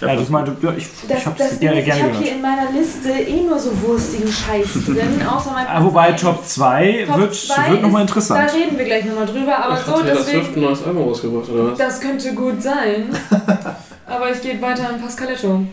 Ja, 0.01 0.07
ja, 0.07 0.15
das 0.15 0.27
meinte, 0.29 0.55
ja, 0.61 0.73
ich, 0.75 0.87
Das, 1.07 1.19
ich 1.19 1.25
habe 1.27 1.37
gerne, 1.37 1.49
ist, 1.79 1.87
ich 1.87 1.93
gerne 1.93 2.13
habe 2.13 2.23
hier 2.23 2.31
in 2.33 2.41
meiner 2.41 2.71
Liste 2.71 3.09
eh 3.09 3.43
nur 3.43 3.59
so 3.59 3.69
wurstigen 3.83 4.27
Scheiß 4.27 4.73
drin, 4.85 5.21
außer 5.27 5.51
mein 5.51 5.67
Ah, 5.67 5.83
wobei 5.83 6.11
Top 6.13 6.43
2 6.43 7.05
Top 7.07 7.17
wird, 7.19 7.69
wird 7.69 7.81
nochmal 7.83 8.01
interessant. 8.01 8.49
Da 8.49 8.53
reden 8.53 8.77
wir 8.77 8.85
gleich 8.85 9.05
nochmal 9.05 9.27
drüber, 9.27 9.57
aber 9.57 9.75
Ich 9.75 9.85
so, 9.85 9.93
hatte 9.93 10.07
ja 10.07 10.13
das 10.15 10.23
fünfte 10.23 10.47
deswegen. 10.47 10.65
neues 10.65 10.83
Album 10.83 11.03
rausgebracht, 11.03 11.49
oder 11.49 11.71
was? 11.71 11.77
Das 11.77 12.01
könnte 12.01 12.33
gut 12.33 12.61
sein. 12.63 13.05
aber 14.07 14.31
ich 14.31 14.41
gehe 14.41 14.59
weiter 14.59 14.89
an 14.89 14.99
Pascaletto. 14.99 15.63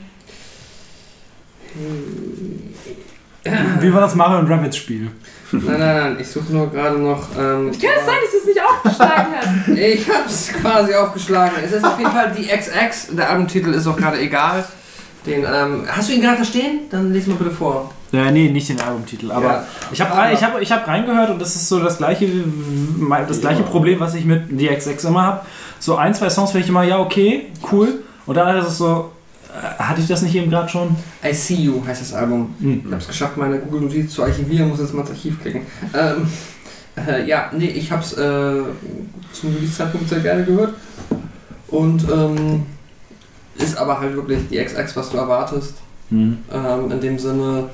Wie 3.80 3.92
war 3.94 4.00
das 4.02 4.14
Mario 4.14 4.38
und 4.40 4.50
Rabbits 4.50 4.76
Spiel? 4.76 5.10
Nein, 5.52 5.62
nein, 5.66 5.78
nein, 5.78 6.16
ich 6.20 6.28
suche 6.28 6.52
nur 6.52 6.70
gerade 6.70 6.98
noch. 6.98 7.28
Ähm, 7.36 7.70
Kann 7.72 7.90
es 7.98 8.06
sein, 8.06 8.16
dass 8.22 8.30
du 8.32 8.38
es 8.38 8.46
nicht 8.46 8.60
aufgeschlagen 8.62 9.26
hast? 9.40 9.68
Ich 9.78 10.08
hab's 10.08 10.48
quasi 10.60 10.94
aufgeschlagen. 10.94 11.56
Es 11.64 11.72
ist 11.72 11.84
auf 11.84 11.98
jeden 11.98 12.10
Fall 12.10 12.32
die 12.36 12.44
XX. 12.46 13.16
Der 13.16 13.30
Albumtitel 13.30 13.70
ist 13.72 13.86
auch 13.86 13.96
gerade 13.96 14.20
egal. 14.20 14.64
Den, 15.26 15.44
ähm, 15.44 15.84
hast 15.90 16.08
du 16.08 16.12
ihn 16.14 16.20
gerade 16.22 16.38
da 16.38 16.44
stehen? 16.44 16.80
Dann 16.90 17.12
lies 17.12 17.26
mal 17.26 17.34
bitte 17.36 17.50
vor. 17.50 17.90
Ja, 18.12 18.30
nee, 18.30 18.48
nicht 18.48 18.68
den 18.68 18.80
Albumtitel. 18.80 19.30
Aber 19.32 19.44
Ja. 19.46 19.66
ich 19.92 20.00
habe 20.00 20.16
rein, 20.16 20.34
ich 20.34 20.42
hab, 20.44 20.60
ich 20.60 20.70
hab 20.72 20.86
reingehört 20.86 21.30
und 21.30 21.38
das 21.40 21.56
ist 21.56 21.68
so 21.68 21.80
das 21.80 21.98
gleiche, 21.98 22.26
das 23.28 23.40
gleiche 23.40 23.62
Problem, 23.62 24.00
was 24.00 24.14
ich 24.14 24.24
mit 24.24 24.50
DXX 24.50 25.04
immer 25.04 25.22
habe. 25.22 25.40
So 25.78 25.96
ein, 25.96 26.14
zwei 26.14 26.30
Songs 26.30 26.50
finde 26.52 26.64
ich 26.64 26.68
immer, 26.70 26.84
ja, 26.84 26.98
okay, 26.98 27.46
cool. 27.72 28.00
Und 28.26 28.34
dann 28.36 28.56
ist 28.58 28.66
es 28.68 28.78
so, 28.78 29.10
hatte 29.78 30.00
ich 30.00 30.06
das 30.06 30.22
nicht 30.22 30.34
eben 30.34 30.50
gerade 30.50 30.68
schon? 30.68 30.96
I 31.24 31.32
See 31.32 31.54
You 31.54 31.82
heißt 31.84 32.00
das 32.00 32.14
Album. 32.14 32.54
Hm. 32.60 32.82
Ich 32.84 32.84
habe 32.86 32.96
es 32.96 33.08
geschafft, 33.08 33.36
meine 33.36 33.58
Google-Notiz 33.58 34.12
zu 34.12 34.22
archivieren, 34.22 34.68
muss 34.68 34.80
jetzt 34.80 34.94
mal 34.94 35.02
ins 35.02 35.10
Archiv 35.10 35.40
klicken. 35.40 35.62
Ähm, 35.94 36.26
äh, 36.96 37.26
ja, 37.26 37.50
nee, 37.52 37.66
ich 37.68 37.90
habe 37.90 38.02
es 38.02 38.12
äh, 38.12 38.62
zum 39.32 39.54
Release-Zeitpunkt 39.54 40.08
sehr 40.08 40.20
gerne 40.20 40.44
gehört. 40.44 40.74
Und 41.68 42.04
ähm, 42.10 42.66
ist 43.56 43.76
aber 43.76 44.00
halt 44.00 44.16
wirklich 44.16 44.40
die 44.50 44.62
XX, 44.62 44.96
was 44.96 45.10
du 45.10 45.16
erwartest. 45.18 45.74
Hm. 46.10 46.38
Ähm, 46.52 46.90
in 46.90 47.00
dem 47.00 47.18
Sinne, 47.18 47.70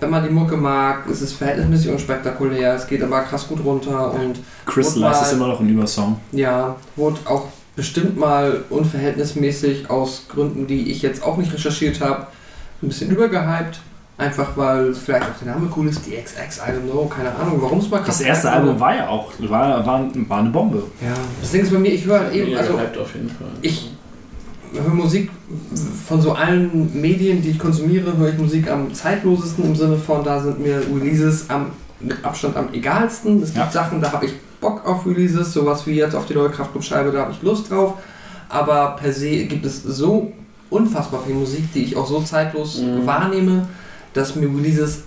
wenn 0.00 0.10
man 0.10 0.22
die 0.22 0.30
Mucke 0.30 0.56
mag, 0.56 1.06
ist 1.08 1.20
es 1.20 1.32
verhältnismäßig 1.32 1.90
unspektakulär, 1.90 2.74
es 2.74 2.86
geht 2.86 3.02
aber 3.02 3.22
krass 3.22 3.48
gut 3.48 3.64
runter 3.64 4.12
und 4.12 4.38
Crystallize 4.66 5.22
ist 5.22 5.32
immer 5.32 5.48
noch 5.48 5.60
ein 5.60 5.68
Übersong. 5.68 6.20
ja, 6.32 6.76
wurde 6.94 7.18
auch 7.24 7.48
bestimmt 7.78 8.18
mal 8.18 8.64
unverhältnismäßig 8.70 9.88
aus 9.88 10.26
Gründen, 10.28 10.66
die 10.66 10.90
ich 10.90 11.00
jetzt 11.00 11.22
auch 11.22 11.36
nicht 11.36 11.54
recherchiert 11.54 12.00
habe, 12.00 12.26
ein 12.82 12.88
bisschen 12.88 13.08
übergehypt. 13.10 13.78
Einfach 14.18 14.56
weil 14.56 14.94
vielleicht 14.94 15.22
auch 15.22 15.38
der 15.40 15.54
Name 15.54 15.70
cool 15.76 15.86
ist, 15.86 16.04
die 16.04 16.10
XX, 16.10 16.58
I 16.58 16.72
don't 16.72 16.90
know, 16.90 17.06
keine 17.06 17.32
Ahnung, 17.36 17.62
warum 17.62 17.78
es 17.78 17.88
mal 17.88 17.98
Das 17.98 18.06
krass 18.06 18.20
erste 18.20 18.48
ist. 18.48 18.52
Album 18.54 18.80
war 18.80 18.96
ja 18.96 19.06
auch, 19.06 19.32
war, 19.38 19.86
war, 19.86 20.10
war 20.28 20.38
eine 20.40 20.50
Bombe. 20.50 20.82
Ja, 21.00 21.14
das 21.40 21.52
Ding 21.52 21.62
ist 21.62 21.72
bei 21.72 21.78
mir, 21.78 21.92
ich 21.92 22.04
höre 22.04 22.18
halt 22.18 22.34
eben, 22.34 22.56
also 22.56 22.72
auf 22.74 23.14
jeden 23.14 23.30
Fall. 23.30 23.46
ich 23.62 23.92
höre 24.72 24.92
Musik 24.92 25.30
von 26.04 26.20
so 26.20 26.32
allen 26.32 27.00
Medien, 27.00 27.40
die 27.42 27.50
ich 27.50 27.60
konsumiere, 27.60 28.16
höre 28.16 28.30
ich 28.30 28.38
Musik 28.38 28.68
am 28.68 28.92
zeitlosesten 28.92 29.64
im 29.66 29.76
Sinne 29.76 29.96
von, 29.96 30.24
da 30.24 30.40
sind 30.40 30.58
mir 30.58 30.82
Releases 30.92 31.48
am, 31.48 31.70
mit 32.00 32.24
Abstand 32.24 32.56
am 32.56 32.74
egalsten. 32.74 33.40
Es 33.40 33.54
gibt 33.54 33.66
Ja. 33.66 33.70
Sachen, 33.70 34.00
da 34.00 34.10
habe 34.10 34.26
ich 34.26 34.32
Bock 34.60 34.86
auf 34.86 35.06
Releases, 35.06 35.52
sowas 35.52 35.86
wie 35.86 35.94
jetzt 35.94 36.14
auf 36.14 36.26
die 36.26 36.34
neue 36.34 36.50
Kraftclub-Scheibe, 36.50 37.12
da 37.12 37.20
habe 37.20 37.32
ich 37.32 37.42
Lust 37.42 37.70
drauf. 37.70 37.94
Aber 38.48 38.96
per 39.00 39.12
se 39.12 39.44
gibt 39.44 39.64
es 39.66 39.82
so 39.82 40.32
unfassbar 40.70 41.22
viel 41.24 41.34
Musik, 41.34 41.72
die 41.74 41.84
ich 41.84 41.96
auch 41.96 42.06
so 42.06 42.20
zeitlos 42.20 42.80
Mhm. 42.80 43.06
wahrnehme, 43.06 43.68
dass 44.14 44.34
mir 44.34 44.48
Releases 44.48 45.02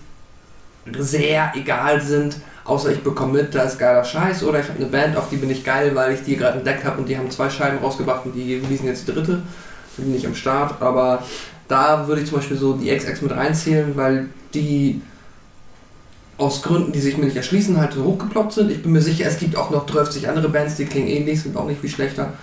sehr 0.98 1.52
egal 1.56 2.02
sind, 2.02 2.38
außer 2.66 2.92
ich 2.92 3.02
bekomme 3.04 3.34
mit, 3.34 3.54
da 3.54 3.64
ist 3.64 3.78
geiler 3.78 4.04
Scheiß 4.04 4.44
oder 4.44 4.60
ich 4.60 4.68
habe 4.68 4.80
eine 4.80 4.88
Band, 4.88 5.18
auf 5.18 5.30
die 5.30 5.36
bin 5.38 5.50
ich 5.50 5.64
geil, 5.64 5.92
weil 5.94 6.14
ich 6.14 6.24
die 6.24 6.36
gerade 6.36 6.58
entdeckt 6.60 6.84
habe 6.86 7.00
und 7.00 7.08
die 7.10 7.18
haben 7.18 7.30
zwei 7.30 7.50
Scheiben 7.50 7.80
rausgebracht 7.80 8.26
und 8.26 8.34
die 8.34 8.56
releasen 8.56 8.88
jetzt 8.88 9.08
die 9.08 9.14
dritte. 9.14 9.42
Bin 9.98 10.16
ich 10.16 10.26
am 10.26 10.36
Start, 10.36 10.82
aber 10.82 11.22
da 11.68 12.08
würde 12.08 12.22
ich 12.22 12.30
zum 12.30 12.38
Beispiel 12.38 12.58
so 12.58 12.74
die 12.74 12.96
XX 12.96 13.22
mit 13.22 13.32
reinzählen, 13.36 13.92
weil 13.96 14.30
die 14.54 15.02
aus 16.42 16.62
Gründen, 16.62 16.92
die 16.92 17.00
sich 17.00 17.18
mir 17.18 17.26
nicht 17.26 17.38
erschließen, 17.38 17.78
halt 17.78 17.94
so 17.94 18.04
hochgeploppt 18.04 18.54
sind. 18.54 18.72
Ich 18.72 18.82
bin 18.82 18.92
mir 18.92 19.02
sicher, 19.02 19.26
es 19.28 19.38
gibt 19.38 19.56
auch 19.56 19.70
noch 19.70 19.86
30 19.86 20.28
andere 20.28 20.50
Bands, 20.50 20.76
die 20.76 20.86
klingen 20.86 21.08
ähnlich, 21.08 21.42
sind 21.42 21.56
auch 21.56 21.68
nicht 21.68 21.80
viel 21.82 21.90
schlechter. 21.90 22.34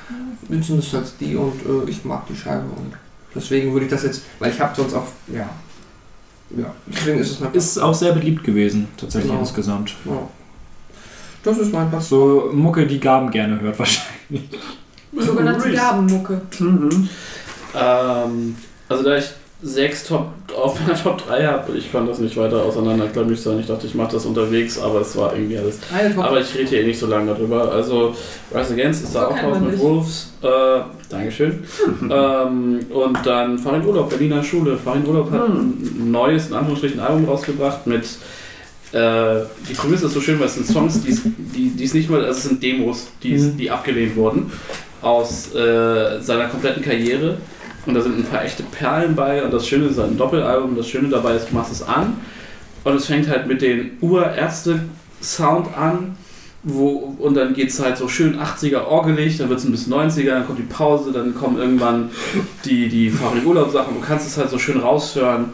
Zumindest 0.48 0.94
als 0.94 1.16
die 1.18 1.36
und 1.36 1.52
äh, 1.66 1.90
ich 1.90 2.04
mag 2.04 2.26
die 2.26 2.36
Scheibe 2.36 2.64
und 2.76 2.92
deswegen 3.34 3.72
würde 3.72 3.84
ich 3.86 3.90
das 3.90 4.02
jetzt, 4.04 4.22
weil 4.38 4.50
ich 4.50 4.58
habe 4.60 4.74
sonst 4.74 4.94
auch, 4.94 5.04
ja, 5.30 5.48
ja, 6.56 6.74
deswegen 6.86 7.18
ist 7.18 7.32
es 7.32 7.40
mein 7.40 7.52
Ist 7.52 7.76
auch 7.78 7.92
sehr 7.92 8.12
beliebt 8.12 8.42
gewesen, 8.44 8.88
tatsächlich 8.96 9.30
Genau. 9.30 9.42
insgesamt. 9.42 9.94
Ja. 10.06 10.26
Das 11.42 11.58
ist 11.58 11.72
mein 11.72 11.90
Pass. 11.90 12.08
So 12.08 12.50
Mucke, 12.54 12.86
die 12.86 12.98
Gaben 12.98 13.30
gerne 13.30 13.60
hört 13.60 13.78
wahrscheinlich. 13.78 14.48
Sogenannte 15.16 15.70
Gabenmucke. 15.72 16.40
Mhm. 16.58 17.08
Ähm, 17.74 18.56
also 18.88 19.02
da 19.04 19.16
ich 19.16 19.26
sechs 19.60 20.04
Top 20.04 20.28
auf 20.56 20.78
meiner 20.80 20.96
Top 21.00 21.26
3 21.26 21.44
habe, 21.46 21.76
ich 21.76 21.90
konnte 21.90 22.10
das 22.10 22.20
nicht 22.20 22.36
weiter 22.36 22.62
auseinanderklamüstern. 22.62 23.58
Ich 23.58 23.66
dachte, 23.66 23.86
ich 23.88 23.94
mache 23.94 24.12
das 24.12 24.24
unterwegs, 24.24 24.78
aber 24.80 25.00
es 25.00 25.16
war 25.16 25.32
irgendwie 25.34 25.58
alles. 25.58 25.78
Top 26.14 26.24
Aber 26.24 26.40
ich 26.40 26.54
rede 26.54 26.68
hier 26.68 26.80
eh 26.82 26.86
nicht 26.86 26.98
so 26.98 27.06
lange 27.06 27.32
darüber. 27.34 27.72
Also 27.72 28.14
Rise 28.54 28.74
Against 28.74 29.04
ist 29.04 29.14
da 29.14 29.26
auch 29.26 29.42
man 29.42 29.66
mit. 29.70 29.78
Wolves. 29.80 30.32
Äh, 30.42 30.80
Dankeschön. 31.10 31.64
ähm, 32.10 32.80
und 32.90 33.18
dann 33.26 33.58
Farin 33.58 33.84
Urlaub, 33.84 34.08
Berliner 34.10 34.42
Schule. 34.44 34.76
Farin 34.76 35.04
Urlaub 35.06 35.30
hat 35.32 35.48
ein 35.48 36.10
neues, 36.10 36.48
in 36.48 36.54
Anführungsstrichen, 36.54 37.00
Album 37.00 37.24
rausgebracht 37.24 37.86
mit 37.86 38.04
äh, 38.92 39.40
die 39.68 39.74
Prämisse 39.74 40.06
ist 40.06 40.14
so 40.14 40.20
schön, 40.20 40.38
weil 40.38 40.46
es 40.46 40.54
sind 40.54 40.66
Songs, 40.66 41.02
die 41.02 41.10
es- 41.10 41.20
die 41.24 41.70
die 41.70 41.84
es 41.84 41.92
nicht 41.92 42.08
mal, 42.08 42.20
also 42.24 42.30
es 42.38 42.44
sind 42.44 42.62
Demos, 42.62 43.08
die, 43.22 43.34
es- 43.34 43.42
Mhm. 43.52 43.56
die 43.58 43.70
abgelehnt 43.70 44.16
wurden 44.16 44.50
aus 45.02 45.54
äh, 45.54 46.20
seiner 46.22 46.46
kompletten 46.48 46.82
Karriere. 46.82 47.36
Und 47.88 47.94
da 47.94 48.02
sind 48.02 48.18
ein 48.18 48.24
paar 48.24 48.44
echte 48.44 48.62
Perlen 48.64 49.16
bei. 49.16 49.42
Und 49.42 49.50
das 49.50 49.66
Schöne 49.66 49.86
ist 49.86 49.98
ein 49.98 50.18
Doppelalbum. 50.18 50.76
Das 50.76 50.88
Schöne 50.88 51.08
dabei 51.08 51.36
ist, 51.36 51.48
du 51.50 51.54
machst 51.54 51.72
es 51.72 51.82
an. 51.82 52.18
Und 52.84 52.94
es 52.94 53.06
fängt 53.06 53.28
halt 53.28 53.46
mit 53.46 53.62
den 53.62 53.92
Urärzte-Sound 54.02 55.74
an. 55.74 56.16
Wo, 56.64 57.14
und 57.18 57.34
dann 57.34 57.54
geht 57.54 57.70
es 57.70 57.82
halt 57.82 57.96
so 57.96 58.08
schön 58.08 58.38
80er 58.38 58.84
orgelig, 58.84 59.38
dann 59.38 59.48
wird 59.48 59.60
es 59.60 59.64
ein 59.64 59.70
bisschen 59.70 59.94
90er, 59.94 60.30
dann 60.30 60.46
kommt 60.46 60.58
die 60.58 60.64
Pause, 60.64 61.12
dann 61.12 61.34
kommen 61.34 61.56
irgendwann 61.56 62.10
die, 62.64 62.88
die 62.88 63.10
Farin 63.10 63.46
Urlaub-Sachen. 63.46 63.94
Du 63.94 64.00
kannst 64.00 64.26
es 64.26 64.36
halt 64.36 64.50
so 64.50 64.58
schön 64.58 64.80
raushören, 64.80 65.46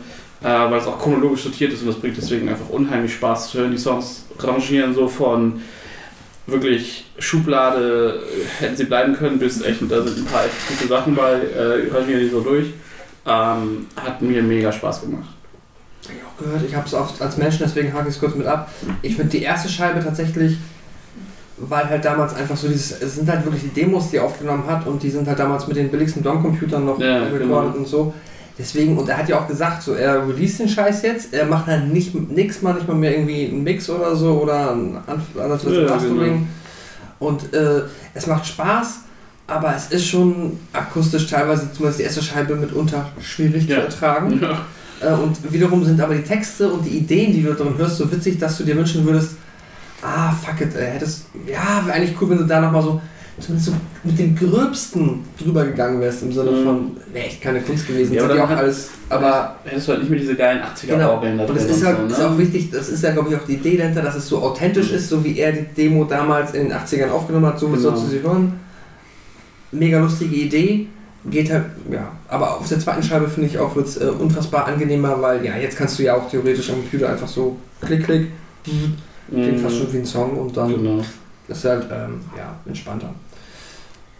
äh, 0.42 0.46
weil 0.46 0.78
es 0.78 0.86
auch 0.86 0.98
chronologisch 0.98 1.42
sortiert 1.42 1.72
ist 1.72 1.82
und 1.82 1.88
das 1.88 1.96
bringt 1.96 2.16
deswegen 2.16 2.48
einfach 2.48 2.68
unheimlich 2.70 3.12
Spaß 3.12 3.50
zu 3.50 3.58
hören. 3.58 3.70
Die 3.70 3.78
Songs 3.78 4.24
rangieren 4.38 4.94
so 4.94 5.06
von 5.06 5.60
wirklich 6.46 7.06
Schublade, 7.18 8.20
äh, 8.60 8.62
hätten 8.62 8.76
sie 8.76 8.84
bleiben 8.84 9.14
können, 9.16 9.38
bis 9.38 9.62
echt, 9.62 9.80
da 9.88 10.02
sind 10.02 10.18
ein 10.18 10.24
paar 10.26 10.44
echt 10.44 10.54
gute 10.68 10.88
Sachen 10.88 11.14
bei, 11.14 11.32
äh, 11.32 11.90
rangieren 11.92 12.20
die 12.20 12.28
so 12.28 12.40
durch. 12.40 12.66
Ähm, 13.26 13.86
hat 13.96 14.20
mir 14.20 14.42
mega 14.42 14.70
Spaß 14.70 15.02
gemacht. 15.02 15.28
Hab 16.04 16.10
ich 16.14 16.22
auch 16.22 16.44
gehört, 16.44 16.62
ich 16.68 16.74
habe 16.76 16.86
es 16.86 16.92
oft 16.92 17.20
als 17.22 17.38
Menschen, 17.38 17.60
deswegen 17.64 17.92
hake 17.94 18.08
ich 18.08 18.14
es 18.16 18.20
kurz 18.20 18.34
mit 18.34 18.46
ab. 18.46 18.70
Ich 19.00 19.16
finde 19.16 19.30
die 19.30 19.42
erste 19.42 19.70
Scheibe 19.70 20.04
tatsächlich, 20.04 20.58
weil 21.56 21.88
halt 21.88 22.04
damals 22.04 22.34
einfach 22.34 22.56
so 22.56 22.68
dieses, 22.68 23.00
es 23.00 23.14
sind 23.14 23.28
halt 23.30 23.44
wirklich 23.46 23.62
die 23.62 23.68
Demos, 23.80 24.10
die 24.10 24.16
er 24.16 24.24
aufgenommen 24.24 24.64
hat 24.66 24.86
und 24.86 25.02
die 25.02 25.08
sind 25.10 25.26
halt 25.26 25.38
damals 25.38 25.66
mit 25.66 25.76
den 25.78 25.88
billigsten 25.90 26.22
DOM-Computern 26.22 26.84
noch 26.84 27.00
Ja, 27.00 27.22
recorded 27.22 27.40
genau. 27.40 27.60
und 27.78 27.88
so. 27.88 28.12
Deswegen, 28.56 28.96
und 28.96 29.08
er 29.08 29.18
hat 29.18 29.28
ja 29.28 29.40
auch 29.40 29.48
gesagt, 29.48 29.82
so 29.82 29.94
er 29.94 30.26
release 30.28 30.58
den 30.58 30.68
Scheiß 30.68 31.02
jetzt, 31.02 31.34
er 31.34 31.44
macht 31.46 31.66
dann 31.66 31.92
nicht 31.92 32.14
nix 32.30 32.62
mal, 32.62 32.74
nicht 32.74 32.86
mal 32.86 32.94
mehr 32.94 33.12
irgendwie 33.16 33.46
einen 33.46 33.64
Mix 33.64 33.90
oder 33.90 34.14
so 34.14 34.42
oder 34.42 34.70
ein 34.72 34.96
also 35.06 35.70
Ja, 35.72 35.88
Mastering. 35.88 36.46
Und 37.18 37.52
äh, 37.52 37.82
es 38.14 38.26
macht 38.28 38.46
Spaß, 38.46 38.98
aber 39.48 39.74
es 39.74 39.88
ist 39.88 40.06
schon 40.06 40.58
akustisch 40.72 41.26
teilweise, 41.26 41.68
zumindest 41.72 41.98
die 41.98 42.04
erste 42.04 42.22
Scheibe, 42.22 42.54
mitunter 42.54 43.08
schwierig 43.20 43.66
Ja. 43.68 43.76
zu 43.76 43.82
ertragen. 43.86 44.40
Ja. 44.40 44.60
Äh, 45.00 45.14
Und 45.14 45.52
wiederum 45.52 45.84
sind 45.84 46.00
aber 46.00 46.14
die 46.14 46.22
Texte 46.22 46.70
und 46.72 46.84
die 46.84 46.98
Ideen, 46.98 47.32
die 47.32 47.42
du 47.42 47.52
darin 47.54 47.76
hörst, 47.76 47.96
so 47.96 48.10
witzig, 48.12 48.38
dass 48.38 48.56
du 48.58 48.62
dir 48.64 48.76
wünschen 48.76 49.04
würdest, 49.04 49.30
ah, 50.02 50.30
fuck 50.30 50.60
it, 50.60 50.76
ey, 50.76 50.92
hättest, 50.92 51.26
ja, 51.46 51.84
wäre 51.84 51.96
eigentlich 51.96 52.14
cool, 52.20 52.30
wenn 52.30 52.38
du 52.38 52.44
da 52.44 52.60
nochmal 52.60 52.82
so, 52.82 53.00
zumindest 53.40 53.70
so 53.70 53.76
mit 54.04 54.18
dem 54.18 54.36
Gröbsten 54.36 55.24
drüber 55.42 55.64
gegangen 55.64 56.00
wärst, 56.00 56.22
im 56.22 56.32
Sinne 56.32 56.50
Mhm. 56.52 56.64
von, 56.64 56.96
wäre 57.12 57.26
echt 57.26 57.40
keine 57.42 57.60
Kunst 57.60 57.86
gewesen, 57.86 58.14
Ja, 58.14 58.24
aber 58.24 58.44
auch 58.44 58.48
alles, 58.50 58.90
aber 59.08 59.56
Hättest 59.64 59.88
du 59.88 59.92
halt 59.92 60.00
nicht 60.02 60.10
mehr 60.10 60.20
diese 60.20 60.34
geilen 60.36 60.60
80er 60.62 60.86
genau, 60.86 61.14
Orgeln 61.14 61.38
da 61.38 61.44
und 61.44 61.56
es 61.56 61.66
drin 61.66 61.74
ist 61.76 61.84
halt 61.84 61.96
so, 61.98 62.06
ist 62.06 62.18
ne? 62.18 62.28
auch 62.30 62.38
wichtig, 62.38 62.70
das 62.70 62.88
ist 62.88 63.02
ja, 63.02 63.10
glaube 63.12 63.30
ich, 63.30 63.36
auch 63.36 63.44
die 63.46 63.54
Idee 63.54 63.76
dahinter, 63.76 64.02
dass 64.02 64.14
es 64.14 64.28
so 64.28 64.42
authentisch 64.42 64.90
ist, 64.92 65.08
so 65.08 65.24
wie 65.24 65.38
er 65.38 65.52
die 65.52 65.64
Demo 65.76 66.04
damals 66.04 66.52
in 66.54 66.68
den 66.68 66.72
80ern 66.72 67.10
aufgenommen 67.10 67.46
hat, 67.46 67.58
so 67.58 67.66
Genau. 67.68 67.78
sollst 67.80 68.04
du 68.04 68.08
sie 68.08 68.22
hören. 68.22 68.52
Mega 69.72 69.98
lustige 69.98 70.36
Idee, 70.36 70.86
geht 71.24 71.50
halt, 71.50 71.64
ja, 71.90 72.12
aber 72.28 72.58
auf 72.58 72.68
der 72.68 72.78
zweiten 72.78 73.02
Scheibe 73.02 73.26
finde 73.28 73.48
ich 73.48 73.58
auch, 73.58 73.74
wird 73.74 73.88
es 73.88 73.96
äh, 73.96 74.04
unfassbar 74.04 74.66
angenehmer, 74.66 75.20
weil 75.20 75.44
ja, 75.44 75.56
jetzt 75.56 75.76
kannst 75.76 75.98
du 75.98 76.04
ja 76.04 76.14
auch 76.14 76.30
theoretisch 76.30 76.68
am 76.70 76.76
Computer 76.76 77.08
einfach 77.08 77.26
so 77.26 77.56
klick, 77.84 78.04
klick, 78.04 78.28
klingt 78.62 78.98
Mhm. 79.56 79.58
fast 79.58 79.78
schon 79.78 79.92
wie 79.92 79.98
ein 79.98 80.04
Song 80.06 80.32
und 80.36 80.56
dann 80.56 80.68
Genau. 80.68 81.00
ist 81.48 81.64
halt, 81.64 81.84
ähm, 81.90 82.20
ja, 82.36 82.54
entspannter. 82.66 83.08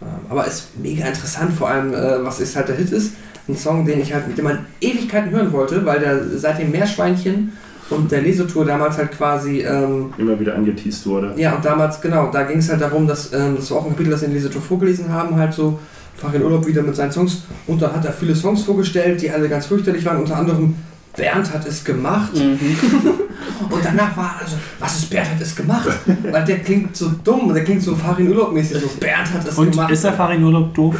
Ähm, 0.01 0.07
aber 0.29 0.45
ist 0.45 0.77
mega 0.81 1.05
interessant, 1.05 1.53
vor 1.53 1.69
allem, 1.69 1.93
äh, 1.93 2.23
was 2.23 2.39
ist 2.39 2.55
halt 2.55 2.67
der 2.67 2.75
Hit 2.75 2.91
ist. 2.91 3.13
Ein 3.47 3.55
Song, 3.55 3.85
den 3.85 4.01
ich 4.01 4.13
halt 4.13 4.27
mit 4.27 4.37
dem 4.37 4.45
man 4.45 4.65
Ewigkeiten 4.81 5.31
hören 5.31 5.51
wollte, 5.53 5.85
weil 5.85 5.99
der 5.99 6.19
seit 6.37 6.59
dem 6.59 6.71
Meerschweinchen 6.71 7.53
und 7.91 8.11
der 8.11 8.21
Lesetour 8.21 8.65
damals 8.65 8.97
halt 8.97 9.11
quasi, 9.11 9.61
ähm, 9.61 10.13
Immer 10.17 10.39
wieder 10.39 10.55
angeteased 10.55 11.05
wurde. 11.05 11.33
ja, 11.37 11.55
und 11.55 11.63
damals, 11.63 12.01
genau, 12.01 12.31
da 12.31 12.43
ging 12.43 12.57
es 12.57 12.69
halt 12.69 12.81
darum, 12.81 13.07
dass, 13.07 13.31
ähm, 13.33 13.55
das 13.57 13.69
war 13.69 13.77
auch 13.77 13.85
ein 13.85 13.91
Kapitel, 13.91 14.09
das 14.09 14.21
wir 14.21 14.27
in 14.27 14.33
der 14.33 14.41
Lesetour 14.41 14.61
vorgelesen 14.63 15.09
haben, 15.11 15.35
halt 15.37 15.53
so, 15.53 15.79
Farin 16.17 16.43
Urlaub 16.43 16.65
wieder 16.65 16.81
mit 16.81 16.95
seinen 16.95 17.11
Songs. 17.11 17.43
Und 17.67 17.81
dann 17.81 17.93
hat 17.93 18.05
er 18.05 18.13
viele 18.13 18.35
Songs 18.35 18.63
vorgestellt, 18.63 19.21
die 19.21 19.29
alle 19.29 19.49
ganz 19.49 19.65
fürchterlich 19.65 20.05
waren, 20.05 20.17
unter 20.17 20.37
anderem 20.37 20.75
Bernd 21.15 21.53
hat 21.53 21.67
es 21.67 21.83
gemacht. 21.83 22.33
Mhm. 22.35 22.59
Und 23.69 23.83
danach 23.85 24.15
war 24.17 24.35
also, 24.41 24.55
was 24.79 24.99
ist 24.99 25.09
Bernd 25.09 25.29
hat 25.31 25.41
es 25.41 25.55
gemacht? 25.55 25.87
Weil 26.31 26.45
der 26.45 26.59
klingt 26.59 26.95
so 26.95 27.11
dumm, 27.23 27.53
der 27.53 27.63
klingt 27.63 27.81
so 27.81 27.95
Farin 27.95 28.27
Urlaub-mäßig, 28.29 28.81
so 28.81 28.87
Bernd 28.99 29.33
hat 29.33 29.47
es 29.47 29.57
Und 29.57 29.71
gemacht. 29.71 29.91
ist 29.91 30.03
der 30.03 30.13
Farin 30.13 30.43
Urlaub 30.43 30.73
doof? 30.73 30.95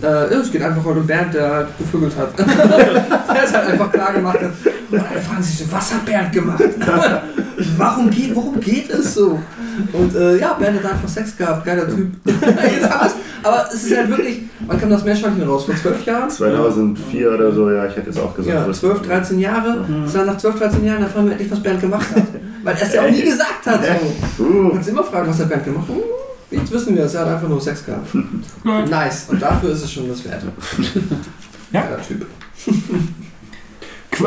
Äh, 0.00 0.06
ja, 0.06 0.40
es 0.40 0.50
geht 0.52 0.62
einfach 0.62 0.84
heute 0.84 1.00
um 1.00 1.06
Bernd, 1.06 1.34
der 1.34 1.50
halt 1.50 1.68
gevögelt 1.78 2.16
hat. 2.16 2.38
der 2.38 3.44
ist 3.44 3.54
halt 3.54 3.68
einfach 3.70 3.90
klar 3.90 4.12
gemacht 4.12 4.38
hat. 4.40 4.52
Und 4.90 5.00
alle 5.00 5.20
fragen 5.20 5.42
sich 5.42 5.58
so, 5.58 5.72
was 5.72 5.92
hat 5.92 6.04
Bernd 6.04 6.32
gemacht? 6.32 6.62
Warum 7.76 8.08
geht, 8.10 8.34
worum 8.34 8.60
geht 8.60 8.90
es 8.90 9.14
so? 9.14 9.38
Und 9.92 10.14
äh, 10.14 10.38
ja, 10.38 10.54
Bernd 10.54 10.82
hat 10.82 10.92
einfach 10.92 11.08
Sex 11.08 11.36
gehabt, 11.36 11.64
geiler 11.64 11.86
Typ. 11.88 12.08
Aber 13.42 13.66
es 13.72 13.84
ist 13.84 13.96
halt 13.96 14.08
wirklich, 14.10 14.40
wann 14.66 14.80
kam 14.80 14.90
das 14.90 15.04
Meerschweinchen 15.04 15.42
raus? 15.48 15.64
Vor 15.64 15.76
zwölf 15.76 16.04
Jahren? 16.04 16.28
2004 16.28 17.32
oder 17.32 17.52
so, 17.52 17.70
ja, 17.70 17.86
ich 17.86 17.94
hätte 17.96 18.06
jetzt 18.08 18.18
auch 18.18 18.34
gesagt. 18.34 18.54
Ja, 18.54 18.66
das- 18.66 18.80
12, 18.80 19.02
13 19.02 19.38
Jahre. 19.38 19.84
Das 20.04 20.14
war 20.14 20.24
nach 20.24 20.36
12, 20.36 20.58
13 20.58 20.84
Jahren 20.84 21.02
erfahren 21.02 21.26
wir 21.26 21.32
endlich, 21.32 21.50
was 21.50 21.62
Bernd 21.62 21.80
gemacht 21.80 22.06
hat. 22.14 22.24
Weil 22.64 22.74
er 22.76 22.82
es 22.82 22.92
ja 22.94 23.02
auch 23.02 23.10
nie 23.10 23.22
gesagt 23.22 23.66
hat. 23.66 23.80
So. 24.36 24.44
Du 24.44 24.50
Uh, 24.66 24.70
kannst 24.72 24.88
immer 24.88 25.04
fragen, 25.04 25.28
was 25.30 25.38
hat 25.38 25.48
Bernd 25.48 25.64
gemacht? 25.64 25.88
Uh, 25.88 26.00
Jetzt 26.50 26.72
wissen 26.72 26.96
wir 26.96 27.04
es, 27.04 27.14
er 27.14 27.20
hat 27.26 27.34
einfach 27.34 27.48
nur 27.48 27.60
Sex 27.60 27.84
gehabt. 27.84 28.08
Nice. 28.64 29.26
Und 29.28 29.40
dafür 29.40 29.70
ist 29.70 29.84
es 29.84 29.92
schon 29.92 30.08
das 30.08 30.24
Wert. 30.24 30.42
Ja. 31.72 31.82
Geiler 31.82 32.00
Typ. 32.02 32.26
Qu? 34.10 34.24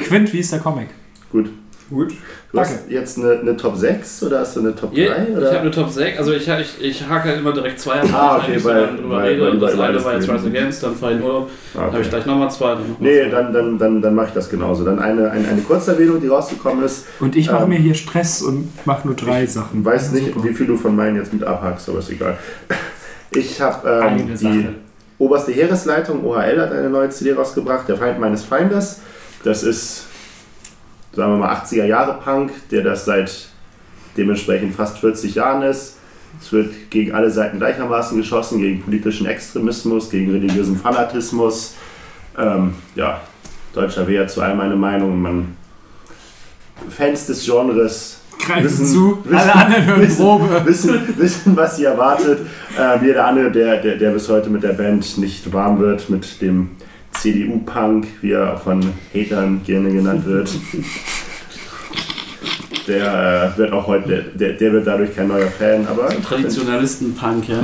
Quint, 0.00 0.32
wie 0.32 0.38
ist 0.40 0.52
der 0.52 0.58
Comic? 0.58 0.88
gut. 1.32 1.50
Gut. 1.90 2.12
Du 2.52 2.60
hast 2.60 2.76
Danke. 2.82 2.94
jetzt 2.94 3.18
eine, 3.18 3.40
eine 3.40 3.56
Top 3.56 3.76
6 3.76 4.22
oder 4.22 4.40
hast 4.40 4.54
du 4.54 4.60
eine 4.60 4.74
Top 4.76 4.94
3? 4.94 5.00
Ja, 5.00 5.16
ich 5.26 5.34
habe 5.46 5.58
eine 5.58 5.70
Top 5.72 5.90
6, 5.90 6.18
also 6.18 6.32
ich, 6.32 6.46
ich, 6.48 6.80
ich 6.80 7.08
hake 7.08 7.28
halt 7.28 7.38
immer 7.40 7.52
direkt 7.52 7.80
zwei 7.80 7.94
ab, 8.00 8.08
Ah, 8.12 8.36
okay, 8.38 8.54
ich 8.58 8.64
weil- 8.64 8.96
drüber 8.96 9.16
weil- 9.16 9.28
rede. 9.32 9.42
weil 9.42 9.50
du 9.52 9.58
das 9.58 9.76
bei 9.76 9.88
eine 9.88 10.04
war 10.04 10.14
jetzt. 10.14 10.28
Rise 10.30 10.46
Against, 10.46 10.82
dann 10.84 10.94
Freien 10.94 11.20
Urlaub, 11.22 11.50
Ah, 11.74 11.78
dann 11.78 11.84
habe 11.86 11.94
ich 11.96 12.00
okay. 12.06 12.10
gleich 12.10 12.26
nochmal 12.26 12.50
zwei. 12.50 12.74
Dann 12.74 12.88
noch 12.90 13.00
Nee, 13.00 13.22
zwei. 13.22 13.28
dann, 13.30 13.52
dann, 13.52 13.78
dann, 13.78 14.02
dann 14.02 14.14
mache 14.14 14.28
ich 14.28 14.32
das 14.34 14.48
genauso. 14.48 14.84
Dann 14.84 15.00
eine, 15.00 15.30
eine, 15.32 15.48
eine 15.48 15.60
Kurzerwähnung, 15.62 16.20
die 16.20 16.28
rausgekommen 16.28 16.84
ist. 16.84 17.06
Und 17.18 17.34
ich 17.34 17.50
mache 17.50 17.64
Ähm, 17.64 17.68
mir 17.70 17.78
hier 17.78 17.94
Stress 17.94 18.40
und 18.42 18.68
mache 18.86 19.06
nur 19.08 19.16
drei 19.16 19.44
Sachen. 19.46 19.80
Ich 19.80 19.84
weiß 19.86 20.12
nicht, 20.12 20.32
Super. 20.32 20.44
wie 20.48 20.54
viel 20.54 20.66
du 20.66 20.76
von 20.76 20.94
meinen 20.94 21.16
jetzt 21.16 21.32
mit 21.32 21.42
abhackst, 21.42 21.88
aber 21.88 21.98
ist 21.98 22.10
egal. 22.10 22.38
Ich 23.32 23.60
habe 23.60 23.88
ähm, 24.08 24.26
die 24.28 24.36
Sache. 24.36 24.74
oberste 25.18 25.50
Heeresleitung, 25.52 26.24
OHL, 26.24 26.60
hat 26.60 26.72
eine 26.72 26.88
neue 26.88 27.10
CD 27.10 27.32
rausgebracht, 27.32 27.88
Der 27.88 27.96
Feind 27.96 28.20
meines 28.20 28.44
Feindes. 28.44 29.00
Das 29.44 29.62
ist, 29.62 30.06
sagen 31.12 31.32
wir 31.32 31.38
mal, 31.38 31.54
80er 31.54 31.84
Jahre 31.84 32.18
Punk, 32.22 32.52
der 32.70 32.82
das 32.82 33.04
seit 33.04 33.48
dementsprechend 34.16 34.74
fast 34.74 34.98
40 34.98 35.34
Jahren 35.34 35.62
ist. 35.62 35.96
Es 36.40 36.52
wird 36.52 36.90
gegen 36.90 37.12
alle 37.12 37.30
Seiten 37.30 37.58
gleichermaßen 37.58 38.16
geschossen, 38.16 38.60
gegen 38.60 38.82
politischen 38.82 39.26
Extremismus, 39.26 40.10
gegen 40.10 40.30
religiösen 40.30 40.76
Fanatismus. 40.76 41.74
Ähm, 42.38 42.74
ja, 42.94 43.20
deutscher 43.74 44.06
Wehr 44.06 44.26
zu 44.28 44.40
all 44.40 44.54
meine 44.54 44.76
Meinung. 44.76 45.20
Man, 45.20 45.56
Fans 46.88 47.26
des 47.26 47.44
Genres 47.44 48.20
Greifen 48.38 48.64
wissen- 48.64 48.86
zu, 48.86 49.18
wissen- 49.24 49.36
alle 49.36 49.54
anderen 49.54 49.84
hören 49.86 50.00
wissen, 50.02 50.16
Probe. 50.24 50.62
wissen, 50.64 51.00
wissen, 51.18 51.56
was 51.56 51.76
sie 51.76 51.84
erwartet. 51.84 52.38
Ähm, 52.78 53.00
jeder 53.04 53.26
andere, 53.26 53.50
der, 53.50 53.76
der, 53.82 53.96
der 53.96 54.10
bis 54.12 54.28
heute 54.28 54.48
mit 54.48 54.62
der 54.62 54.72
Band 54.72 55.18
nicht 55.18 55.52
warm 55.52 55.78
wird, 55.80 56.08
mit 56.08 56.40
dem 56.40 56.70
CDU-Punk, 57.12 58.06
wie 58.22 58.32
er 58.32 58.56
von 58.56 58.80
Hatern 59.14 59.60
gerne 59.64 59.90
genannt 59.90 60.24
wird, 60.26 60.50
der 62.86 63.52
äh, 63.54 63.58
wird 63.58 63.72
auch 63.72 63.86
heute, 63.86 64.24
der, 64.34 64.54
der 64.54 64.72
wird 64.72 64.86
dadurch 64.86 65.14
kein 65.14 65.28
neuer 65.28 65.46
Fan, 65.48 65.86
aber 65.86 66.08
Traditionalisten-Punk, 66.08 67.48
ja. 67.48 67.62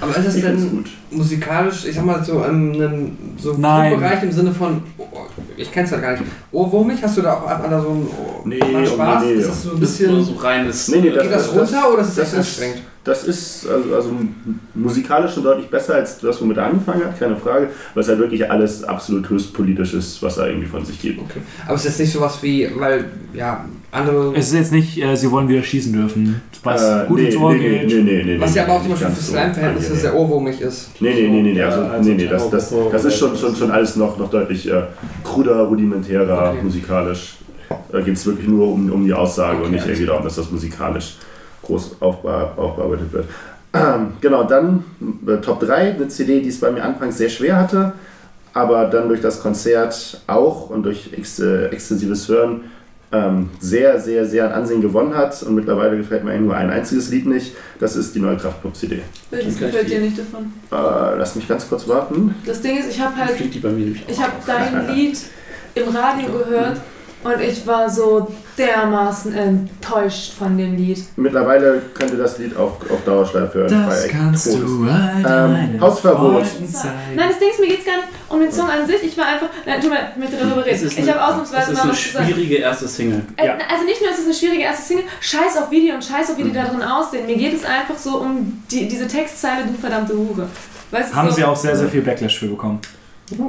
Aber 0.00 0.16
ist 0.16 0.26
das 0.26 0.40
denn 0.40 0.70
gut. 0.70 0.86
musikalisch, 1.10 1.84
ich 1.84 1.94
sag 1.94 2.04
mal, 2.04 2.24
so 2.24 2.42
in 2.44 2.74
einem 2.74 3.10
so. 3.38 3.54
Bereich 3.54 4.22
im 4.22 4.32
Sinne 4.32 4.52
von, 4.52 4.82
oh, 4.98 5.04
ich 5.56 5.70
kenn's 5.70 5.90
ja 5.90 5.98
gar 5.98 6.12
nicht, 6.12 6.24
ohrwurmig? 6.52 7.02
Hast 7.02 7.18
du 7.18 7.22
da 7.22 7.34
auch 7.34 7.46
an 7.46 7.70
so 7.82 7.88
ein 7.90 8.06
oh, 8.06 8.42
Nee, 8.46 8.58
mal 8.58 8.86
Spaß? 8.86 9.22
oh, 9.22 9.26
nee, 9.26 9.32
nee. 9.34 9.40
ist 9.40 9.48
das 9.50 9.62
so 9.62 9.70
ein 9.70 9.80
Das 9.80 9.90
bisschen, 9.98 10.24
so 10.24 10.34
reines. 10.34 10.88
Nee, 10.88 11.00
nee, 11.00 11.10
das- 11.10 11.22
geht 11.22 11.32
das 11.32 11.54
runter 11.54 11.92
oder 11.92 12.02
ist 12.02 12.08
es 12.08 12.14
das 12.16 12.24
echt 12.24 12.32
ist- 12.32 12.38
anstrengend? 12.38 12.82
Das 13.06 13.22
ist 13.22 13.68
also, 13.68 13.94
also 13.94 14.10
musikalisch 14.74 15.32
schon 15.34 15.44
deutlich 15.44 15.70
besser 15.70 15.94
als 15.94 16.18
das, 16.18 16.40
womit 16.42 16.56
er 16.56 16.66
angefangen 16.66 17.04
hat, 17.04 17.16
keine 17.18 17.36
Frage, 17.36 17.68
weil 17.94 18.02
es 18.02 18.08
halt 18.08 18.18
wirklich 18.18 18.50
alles 18.50 18.82
absolut 18.82 19.30
höchst 19.30 19.54
politisch 19.54 19.94
ist, 19.94 20.20
was 20.24 20.38
er 20.38 20.48
irgendwie 20.48 20.66
von 20.66 20.84
sich 20.84 21.00
gibt. 21.00 21.20
Okay. 21.20 21.38
Aber 21.66 21.76
es 21.76 21.82
ist 21.82 21.90
jetzt 21.90 22.00
nicht 22.00 22.12
sowas 22.12 22.42
wie, 22.42 22.68
weil, 22.76 23.04
ja, 23.32 23.64
andere... 23.92 24.34
Es 24.36 24.48
ist 24.48 24.54
jetzt 24.54 24.72
nicht, 24.72 25.00
äh, 25.00 25.14
sie 25.14 25.30
wollen 25.30 25.48
wieder 25.48 25.62
schießen 25.62 25.92
dürfen, 25.92 26.42
was 26.64 26.82
Äh, 26.82 27.06
gut 27.06 27.20
nee, 27.20 27.26
ins 27.26 27.36
Ohr 27.36 27.52
nee, 27.54 27.58
geht. 27.60 27.86
Nee, 27.86 27.94
nee, 27.94 28.02
nee, 28.02 28.24
nee, 28.24 28.40
was 28.40 28.50
nee, 28.50 28.56
ja 28.56 28.64
aber 28.64 28.72
auch 28.72 28.82
zum 28.82 28.90
Beispiel 28.90 29.08
für 29.10 29.40
angenehm. 29.40 29.78
sehr 29.80 30.14
ohrwurmig 30.16 30.60
ist. 30.60 30.90
Nee, 31.00 31.14
nee, 31.14 31.28
nee, 31.28 31.42
nee, 31.42 31.52
nee, 31.52 31.58
Ja, 31.60 31.68
also, 31.68 31.82
also 31.82 32.10
nee, 32.10 32.16
nee 32.16 32.26
das, 32.26 32.50
das, 32.50 32.74
das 32.90 33.04
ist 33.04 33.18
schon, 33.18 33.36
schon, 33.36 33.54
schon 33.54 33.70
alles 33.70 33.94
noch, 33.94 34.18
noch 34.18 34.30
deutlich 34.30 34.68
äh, 34.68 34.82
kruder, 35.22 35.60
rudimentärer, 35.60 36.50
Okay. 36.50 36.62
musikalisch. 36.64 37.36
Da 37.92 38.00
geht 38.00 38.16
es 38.16 38.26
wirklich 38.26 38.48
nur 38.48 38.66
um, 38.66 38.90
um 38.90 39.04
die 39.04 39.12
Aussage 39.12 39.58
Okay, 39.58 39.66
und 39.66 39.72
nicht 39.72 39.86
irgendwie 39.86 40.06
darum, 40.06 40.24
dass 40.24 40.34
das 40.34 40.50
musikalisch 40.50 41.16
groß 41.66 41.96
aufbe 42.00 42.52
aufbearbeitet 42.56 43.12
wird. 43.12 43.26
Ähm, 43.72 44.14
genau, 44.20 44.44
dann 44.44 44.84
äh, 45.26 45.36
Top 45.38 45.60
3, 45.60 45.94
eine 45.94 46.08
CD, 46.08 46.40
die 46.40 46.48
es 46.48 46.60
bei 46.60 46.70
mir 46.70 46.82
anfangs 46.82 47.18
sehr 47.18 47.28
schwer 47.28 47.56
hatte, 47.56 47.92
aber 48.54 48.86
dann 48.86 49.08
durch 49.08 49.20
das 49.20 49.40
Konzert 49.40 50.20
auch 50.26 50.70
und 50.70 50.84
durch 50.84 51.10
ex 51.12 51.38
äh, 51.38 51.66
extensives 51.66 52.28
Hören 52.28 52.62
ähm, 53.12 53.50
sehr, 53.60 54.00
sehr, 54.00 54.26
sehr 54.26 54.46
an 54.46 54.52
Ansehen 54.62 54.80
gewonnen 54.80 55.14
hat 55.14 55.40
und 55.42 55.54
mittlerweile 55.54 55.96
gefällt 55.96 56.24
mir 56.24 56.30
eigentlich 56.30 56.46
nur 56.46 56.56
ein 56.56 56.70
einziges 56.70 57.08
Lied 57.10 57.26
nicht. 57.26 57.54
Das 57.78 57.94
ist 57.94 58.14
die 58.14 58.20
neue 58.20 58.36
Kraftclub-CD. 58.36 59.00
Welches 59.30 59.58
gefällt 59.58 59.88
dir 59.88 60.00
nicht 60.00 60.18
davon? 60.18 60.52
Äh, 60.72 61.16
lass 61.18 61.36
mich 61.36 61.46
ganz 61.46 61.68
kurz 61.68 61.86
warten. 61.86 62.34
Das 62.44 62.60
Ding 62.60 62.78
ist, 62.78 62.90
ich 62.90 63.00
habe 63.00 63.16
halt, 63.16 63.30
fliegt 63.30 63.54
die 63.54 63.60
bei 63.60 63.70
mir 63.70 63.84
nämlich 63.84 64.04
ich 64.08 64.20
habe 64.20 64.32
dein 64.44 64.88
Lied 64.94 65.18
im 65.74 65.88
Radio 65.88 66.32
gehört 66.32 66.80
und 67.24 67.40
ich 67.40 67.66
war 67.66 67.90
so 67.90 68.28
dermaßen 68.56 69.34
enttäuscht 69.34 70.32
von 70.38 70.56
dem 70.56 70.76
Lied. 70.76 71.04
Mittlerweile 71.16 71.82
könnt 71.92 72.12
ihr 72.12 72.18
das 72.18 72.38
Lied 72.38 72.56
auf, 72.56 72.72
auf 72.90 73.02
Dauerschleife 73.04 73.58
hören. 73.58 73.86
Das 73.88 74.02
bei 74.02 74.08
kannst 74.08 74.46
Todes. 74.46 74.60
du 74.60 74.86
Ähm, 74.86 75.80
Hausverbot. 75.80 76.44
Nein, 77.14 77.28
das 77.28 77.38
Ding 77.38 77.48
ist, 77.50 77.60
mir 77.60 77.66
geht's 77.68 77.84
gar 77.84 77.96
nicht 77.96 78.08
um 78.28 78.40
den 78.40 78.50
Song 78.52 78.68
an 78.70 78.86
sich. 78.86 79.02
Ich 79.02 79.18
war 79.18 79.26
einfach. 79.26 79.48
Nein, 79.66 79.80
tu 79.80 79.88
mal, 79.88 79.98
ich 80.12 80.16
möchte 80.20 80.36
darüber 80.36 80.60
Es 80.60 80.66
reden. 80.80 80.86
ist 80.86 80.98
Ich 80.98 81.02
eine- 81.10 81.14
habe 81.20 81.24
ausnahmsweise 81.32 81.72
Es 81.72 81.78
mal 81.78 81.90
ist 81.90 81.90
was 81.90 81.90
eine 81.90 81.94
zu 81.96 82.12
sagen. 82.12 82.26
schwierige 82.32 82.54
erste 82.56 82.88
Single. 82.88 83.22
Äh, 83.36 83.46
Ja. 83.46 83.52
Also 83.70 83.84
nicht 83.84 84.00
nur 84.00 84.10
ist 84.10 84.18
es 84.18 84.24
eine 84.24 84.34
schwierige 84.34 84.62
erste 84.62 84.82
Single, 84.86 85.04
scheiß 85.20 85.56
auf 85.58 85.70
Video 85.70 85.94
und 85.96 86.04
scheiß 86.04 86.30
auf 86.30 86.38
wie 86.38 86.44
die 86.44 86.52
da 86.52 86.64
drin 86.64 86.82
aussehen. 86.82 87.26
Mir 87.26 87.36
geht 87.36 87.54
es 87.54 87.64
einfach 87.64 87.96
so 87.98 88.18
um 88.18 88.62
die, 88.70 88.88
diese 88.88 89.06
Textzeile, 89.06 89.64
du 89.66 89.74
verdammte 89.74 90.14
Hure. 90.16 90.48
Weißt 90.90 91.12
du, 91.12 91.16
Haben 91.16 91.28
so, 91.30 91.36
sie 91.36 91.44
auch 91.44 91.56
sehr, 91.56 91.76
sehr 91.76 91.88
viel 91.88 92.02
Backlash 92.02 92.38
für 92.38 92.46
bekommen. 92.46 92.78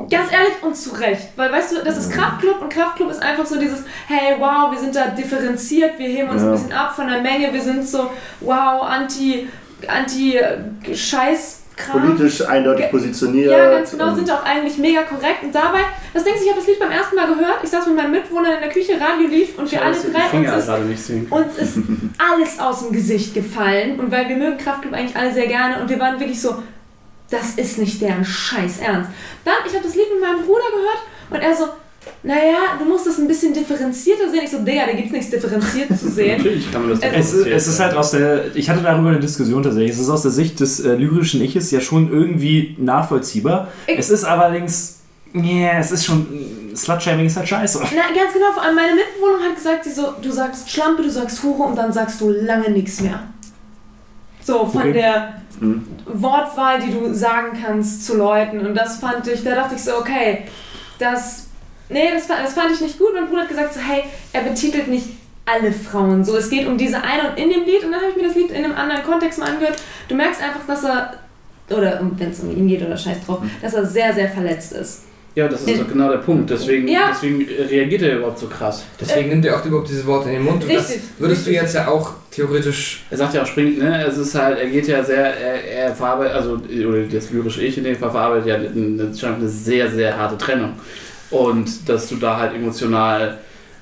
Ganz 0.10 0.32
ehrlich 0.32 0.54
und 0.64 0.76
zu 0.76 0.92
Recht. 0.96 1.30
Weil 1.36 1.52
weißt 1.52 1.72
du, 1.74 1.84
das 1.84 1.98
ist 1.98 2.12
Kraftclub 2.12 2.62
und 2.62 2.70
Kraftclub 2.70 3.12
ist 3.12 3.22
einfach 3.22 3.46
so 3.46 3.60
dieses, 3.60 3.84
hey, 4.08 4.36
wow, 4.40 4.72
wir 4.72 4.80
sind 4.80 4.96
da 4.96 5.08
differenziert, 5.10 6.00
wir 6.00 6.08
heben 6.08 6.30
uns 6.30 6.42
Ja. 6.42 6.48
ein 6.48 6.54
bisschen 6.54 6.74
ab 6.74 6.96
von 6.96 7.08
der 7.08 7.22
Menge, 7.22 7.54
wir 7.54 7.62
sind 7.62 7.88
so, 7.88 8.10
wow, 8.40 8.82
anti, 8.84 9.48
anti 9.88 10.38
äh, 10.38 10.96
Scheiß. 10.96 11.62
Kram. 11.78 12.02
Politisch 12.02 12.42
eindeutig 12.44 12.90
positioniert. 12.90 13.52
Ja, 13.52 13.70
ganz 13.70 13.92
genau, 13.92 14.16
sind 14.16 14.32
auch 14.32 14.44
eigentlich 14.44 14.80
mega 14.80 15.04
korrekt. 15.04 15.44
Und 15.44 15.54
dabei, 15.54 15.82
das 16.12 16.24
Ding 16.24 16.34
ist, 16.34 16.42
ich 16.42 16.50
habe 16.50 16.60
das 16.60 16.68
Lied 16.68 16.80
beim 16.80 16.90
ersten 16.90 17.16
Mal 17.16 17.28
gehört, 17.28 17.60
ich 17.62 17.70
saß 17.70 17.86
mit 17.86 17.96
meinem 17.98 18.14
Mitwohner 18.14 18.56
in 18.56 18.62
der 18.62 18.70
Küche, 18.70 18.94
Radio 19.00 19.28
lief 19.28 19.60
und 19.60 19.72
wir 19.72 19.84
alle 19.86 19.94
drei 19.94 20.40
uns 20.40 20.58
ist, 20.58 20.66
gerade 20.66 20.86
nicht 20.86 21.04
singen. 21.04 21.28
uns 21.30 21.56
ist 21.60 21.78
alles 22.18 22.60
aus 22.60 22.80
dem 22.80 22.94
Gesicht 22.94 23.36
gefallen. 23.36 24.00
Und 24.00 24.12
weil 24.12 24.28
wir 24.28 24.38
mögen 24.38 24.58
Kraftclub 24.58 24.92
eigentlich 24.96 25.16
alle 25.16 25.32
sehr 25.32 25.46
gerne 25.46 25.80
und 25.80 25.88
wir 25.88 26.00
waren 26.00 26.20
wirklich 26.20 26.42
so, 26.42 26.56
das 27.30 27.56
ist 27.56 27.78
nicht 27.78 28.02
deren 28.02 28.24
Scheiß 28.26 28.80
Ernst. 28.80 29.10
Dann, 29.44 29.54
ich 29.68 29.74
habe 29.74 29.84
das 29.84 29.96
Lied 29.96 30.06
mit 30.14 30.22
meinem 30.22 30.46
Bruder 30.46 30.64
gehört 30.72 31.02
und 31.30 31.42
er 31.42 31.56
so, 31.56 31.66
naja, 32.24 32.78
du 32.80 32.86
musst 32.86 33.06
das 33.06 33.18
ein 33.18 33.28
bisschen 33.28 33.54
differenzierter 33.54 34.30
sehen. 34.32 34.42
Ich 34.46 34.50
so, 34.52 34.60
Digga, 34.60 34.86
da 34.86 34.94
gibt's 34.94 35.12
nichts 35.12 35.30
differenziert 35.30 35.90
zu 36.00 36.10
sehen. 36.10 36.38
Natürlich 36.44 36.72
kann 36.72 36.82
man 36.88 36.92
das 36.92 37.00
Es- 37.02 37.14
Es, 37.14 37.34
ist- 37.34 37.48
es 37.48 37.68
ist 37.68 37.80
halt 37.82 37.96
aus 37.96 38.12
der, 38.12 38.56
ich 38.56 38.70
hatte 38.70 38.82
darüber 38.82 39.10
eine 39.10 39.20
Diskussion 39.20 39.62
tatsächlich, 39.62 39.92
es 39.92 40.00
ist 40.00 40.10
aus 40.10 40.22
der 40.22 40.32
Sicht 40.32 40.60
des 40.62 40.80
äh, 40.80 40.94
lyrischen 40.96 41.42
Iches 41.42 41.70
ja 41.72 41.82
schon 41.82 42.10
irgendwie 42.12 42.76
nachvollziehbar. 42.80 43.68
Ich- 43.88 44.00
es 44.00 44.10
ist 44.10 44.24
allerdings, 44.24 45.00
yeah, 45.36 45.80
es 45.80 45.92
ist 45.92 46.06
schon, 46.06 46.26
Slutshaming 46.74 47.26
ist 47.26 47.36
halt 47.36 47.48
scheiße. 47.50 47.80
Na, 47.82 47.88
ganz 48.18 48.34
genau, 48.34 48.52
vor 48.54 48.64
allem 48.64 48.76
meine 48.76 48.94
Mitbewohnerin 48.96 49.50
hat 49.50 49.56
gesagt, 49.56 49.84
sie 49.84 49.92
so, 49.92 50.14
du 50.22 50.32
sagst 50.32 50.70
Schlampe, 50.72 51.04
du 51.04 51.10
sagst 51.12 51.44
Hure 51.44 51.64
und 51.64 51.76
dann 51.76 51.92
sagst 51.92 52.22
du 52.22 52.30
lange 52.30 52.70
nichts 52.72 53.02
mehr. 53.02 53.20
So, 54.44 54.66
von 54.66 54.82
Okay. 54.82 54.94
der 54.94 55.42
Mhm. 55.60 55.86
Wortwahl, 56.06 56.80
die 56.80 56.92
du 56.92 57.14
sagen 57.14 57.58
kannst 57.62 58.06
zu 58.06 58.18
Leuten. 58.18 58.66
Und 58.66 58.76
das 58.76 59.00
fand 59.00 59.28
ich, 59.28 59.44
da 59.44 59.56
dachte 59.56 59.76
ich 59.76 59.84
so, 59.84 59.98
okay, 59.98 60.44
das, 61.00 61.48
nee, 61.90 62.12
das, 62.14 62.28
das 62.28 62.54
fand 62.54 62.72
ich 62.72 62.82
nicht 62.82 62.98
gut. 62.98 63.10
Mein 63.14 63.28
Bruder 63.28 63.42
hat 63.42 63.50
gesagt 63.50 63.74
so, 63.74 63.80
hey, 63.80 64.04
er 64.34 64.42
betitelt 64.42 64.88
nicht 64.88 65.08
alle 65.46 65.72
Frauen 65.72 66.24
so. 66.24 66.36
Es 66.36 66.50
geht 66.50 66.68
um 66.68 66.78
diese 66.78 67.02
eine 67.02 67.30
und 67.30 67.38
in 67.38 67.50
dem 67.50 67.64
Lied, 67.64 67.84
und 67.84 67.92
dann 67.92 68.02
habe 68.02 68.12
ich 68.12 68.18
mir 68.18 68.28
das 68.28 68.36
Lied 68.36 68.52
in 68.52 68.66
einem 68.66 68.76
anderen 68.76 69.04
Kontext 69.04 69.40
mal 69.40 69.50
angehört. 69.50 69.78
Du 70.08 70.16
merkst 70.16 70.42
einfach, 70.42 70.66
dass 70.68 70.84
er, 70.84 71.14
oder 71.70 72.02
wenn 72.18 72.32
es 72.32 72.40
um 72.42 72.52
ihn 72.52 72.68
geht 72.68 72.86
oder 72.86 72.98
scheiß 72.98 73.26
drauf, 73.26 73.42
dass 73.62 73.74
er 73.74 73.86
sehr, 73.86 74.14
sehr 74.14 74.30
verletzt 74.30 74.74
ist. 74.74 75.04
Ja, 75.38 75.48
das 75.48 75.62
ist 75.66 75.80
doch 75.80 75.88
genau 75.88 76.10
der 76.10 76.18
Punkt. 76.18 76.50
Deswegen, 76.50 76.88
Ja. 76.88 77.12
deswegen 77.12 77.46
reagiert 77.48 78.02
er 78.02 78.18
überhaupt 78.18 78.40
so 78.40 78.48
krass. 78.48 78.84
Deswegen 79.00 79.30
nimmt 79.30 79.46
er 79.46 79.56
auch 79.56 79.64
überhaupt 79.64 79.88
diese 79.88 80.04
Worte 80.08 80.30
in 80.30 80.38
den 80.38 80.44
Mund. 80.46 80.64
Und 80.64 80.74
das 80.74 80.90
Richtig, 80.90 81.04
würdest 81.20 81.46
du 81.46 81.50
richtig. 81.52 81.62
jetzt 81.64 81.76
ja 81.76 81.88
auch 81.90 82.14
theoretisch. 82.32 83.04
Er 83.12 83.18
sagt 83.18 83.36
ja 83.36 83.44
auch 83.44 83.46
springt, 83.46 83.78
ne? 83.78 84.04
Es 84.04 84.18
ist 84.18 84.34
halt, 84.34 84.58
er 84.58 84.66
geht 84.66 84.88
ja 84.88 85.04
sehr, 85.04 85.38
er, 85.38 85.64
er 85.64 85.96
verarbeitet, 85.96 86.34
also, 86.34 86.54
oder 86.90 87.04
das 87.04 87.30
lyrische 87.30 87.62
Ich 87.62 87.78
in 87.78 87.84
dem 87.84 87.96
Fall 87.96 88.10
verarbeitet 88.10 88.48
ja 88.48 88.56
eine, 88.56 89.12
eine 89.36 89.48
sehr, 89.48 89.92
sehr 89.92 90.18
harte 90.18 90.40
Trennung. 90.40 90.74
Und 91.30 91.88
dass 91.88 92.10
du 92.10 92.16
da 92.16 92.38
halt 92.38 92.56
emotional 92.56 93.38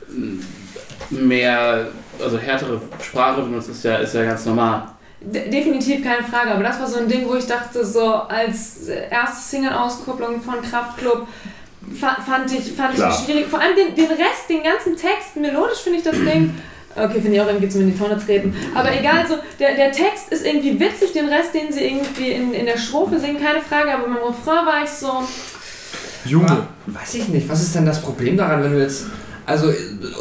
mm, 0.10 1.26
mehr, 1.26 1.88
also 2.22 2.38
härtere 2.38 2.82
Sprache 3.02 3.44
benutzt, 3.44 3.70
ist 3.70 3.86
ja, 3.86 3.96
ist 3.96 4.14
ja 4.14 4.26
ganz 4.26 4.46
normal. 4.46 4.90
De 5.26 5.50
definitiv 5.50 6.04
keine 6.04 6.24
Frage, 6.24 6.52
aber 6.52 6.64
das 6.64 6.80
war 6.80 6.88
so 6.88 7.00
ein 7.00 7.08
Ding, 7.08 7.28
wo 7.28 7.36
ich 7.36 7.48
dachte, 7.48 7.84
so 7.86 8.14
als 8.14 8.88
erste 8.88 9.42
Single-Auskopplung 9.42 10.42
von 10.42 10.62
Kraftklub 10.62 11.28
fa 12.00 12.18
fand 12.26 12.52
ich, 12.52 12.72
fand 12.74 12.94
ich 12.94 13.26
schwierig. 13.26 13.48
Vor 13.48 13.60
allem 13.60 13.76
den, 13.76 13.96
den 13.96 14.12
Rest, 14.12 14.50
den 14.50 14.64
ganzen 14.64 14.96
Text, 14.96 15.36
melodisch 15.36 15.80
finde 15.80 16.00
ich 16.00 16.04
das 16.04 16.16
Ding 16.16 16.54
Okay, 16.98 17.20
finde 17.20 17.34
ich 17.34 17.42
auch 17.42 17.48
irgendwie 17.48 17.68
zum 17.68 17.82
in 17.82 17.92
die 17.92 17.98
Tonne 17.98 18.18
treten. 18.18 18.56
Aber 18.74 18.90
egal, 18.98 19.28
so, 19.28 19.36
der, 19.60 19.76
der 19.76 19.92
Text 19.92 20.32
ist 20.32 20.46
irgendwie 20.46 20.80
witzig, 20.80 21.12
den 21.12 21.28
Rest, 21.28 21.54
den 21.54 21.70
sie 21.70 21.84
irgendwie 21.84 22.32
in, 22.32 22.54
in 22.54 22.66
der 22.66 22.78
Strophe 22.78 23.20
singen, 23.20 23.38
keine 23.38 23.60
Frage, 23.60 23.94
aber 23.94 24.04
beim 24.04 24.16
Refrain 24.16 24.66
war 24.66 24.82
ich 24.82 24.90
so, 24.90 25.10
Junge. 26.26 26.68
Weiß 26.88 27.16
ich 27.16 27.28
nicht. 27.28 27.48
Was 27.50 27.62
ist 27.62 27.76
denn 27.76 27.86
das 27.86 28.02
Problem 28.02 28.38
daran, 28.38 28.64
wenn 28.64 28.72
du 28.74 28.82
jetzt. 28.82 29.06
Also 29.46 29.72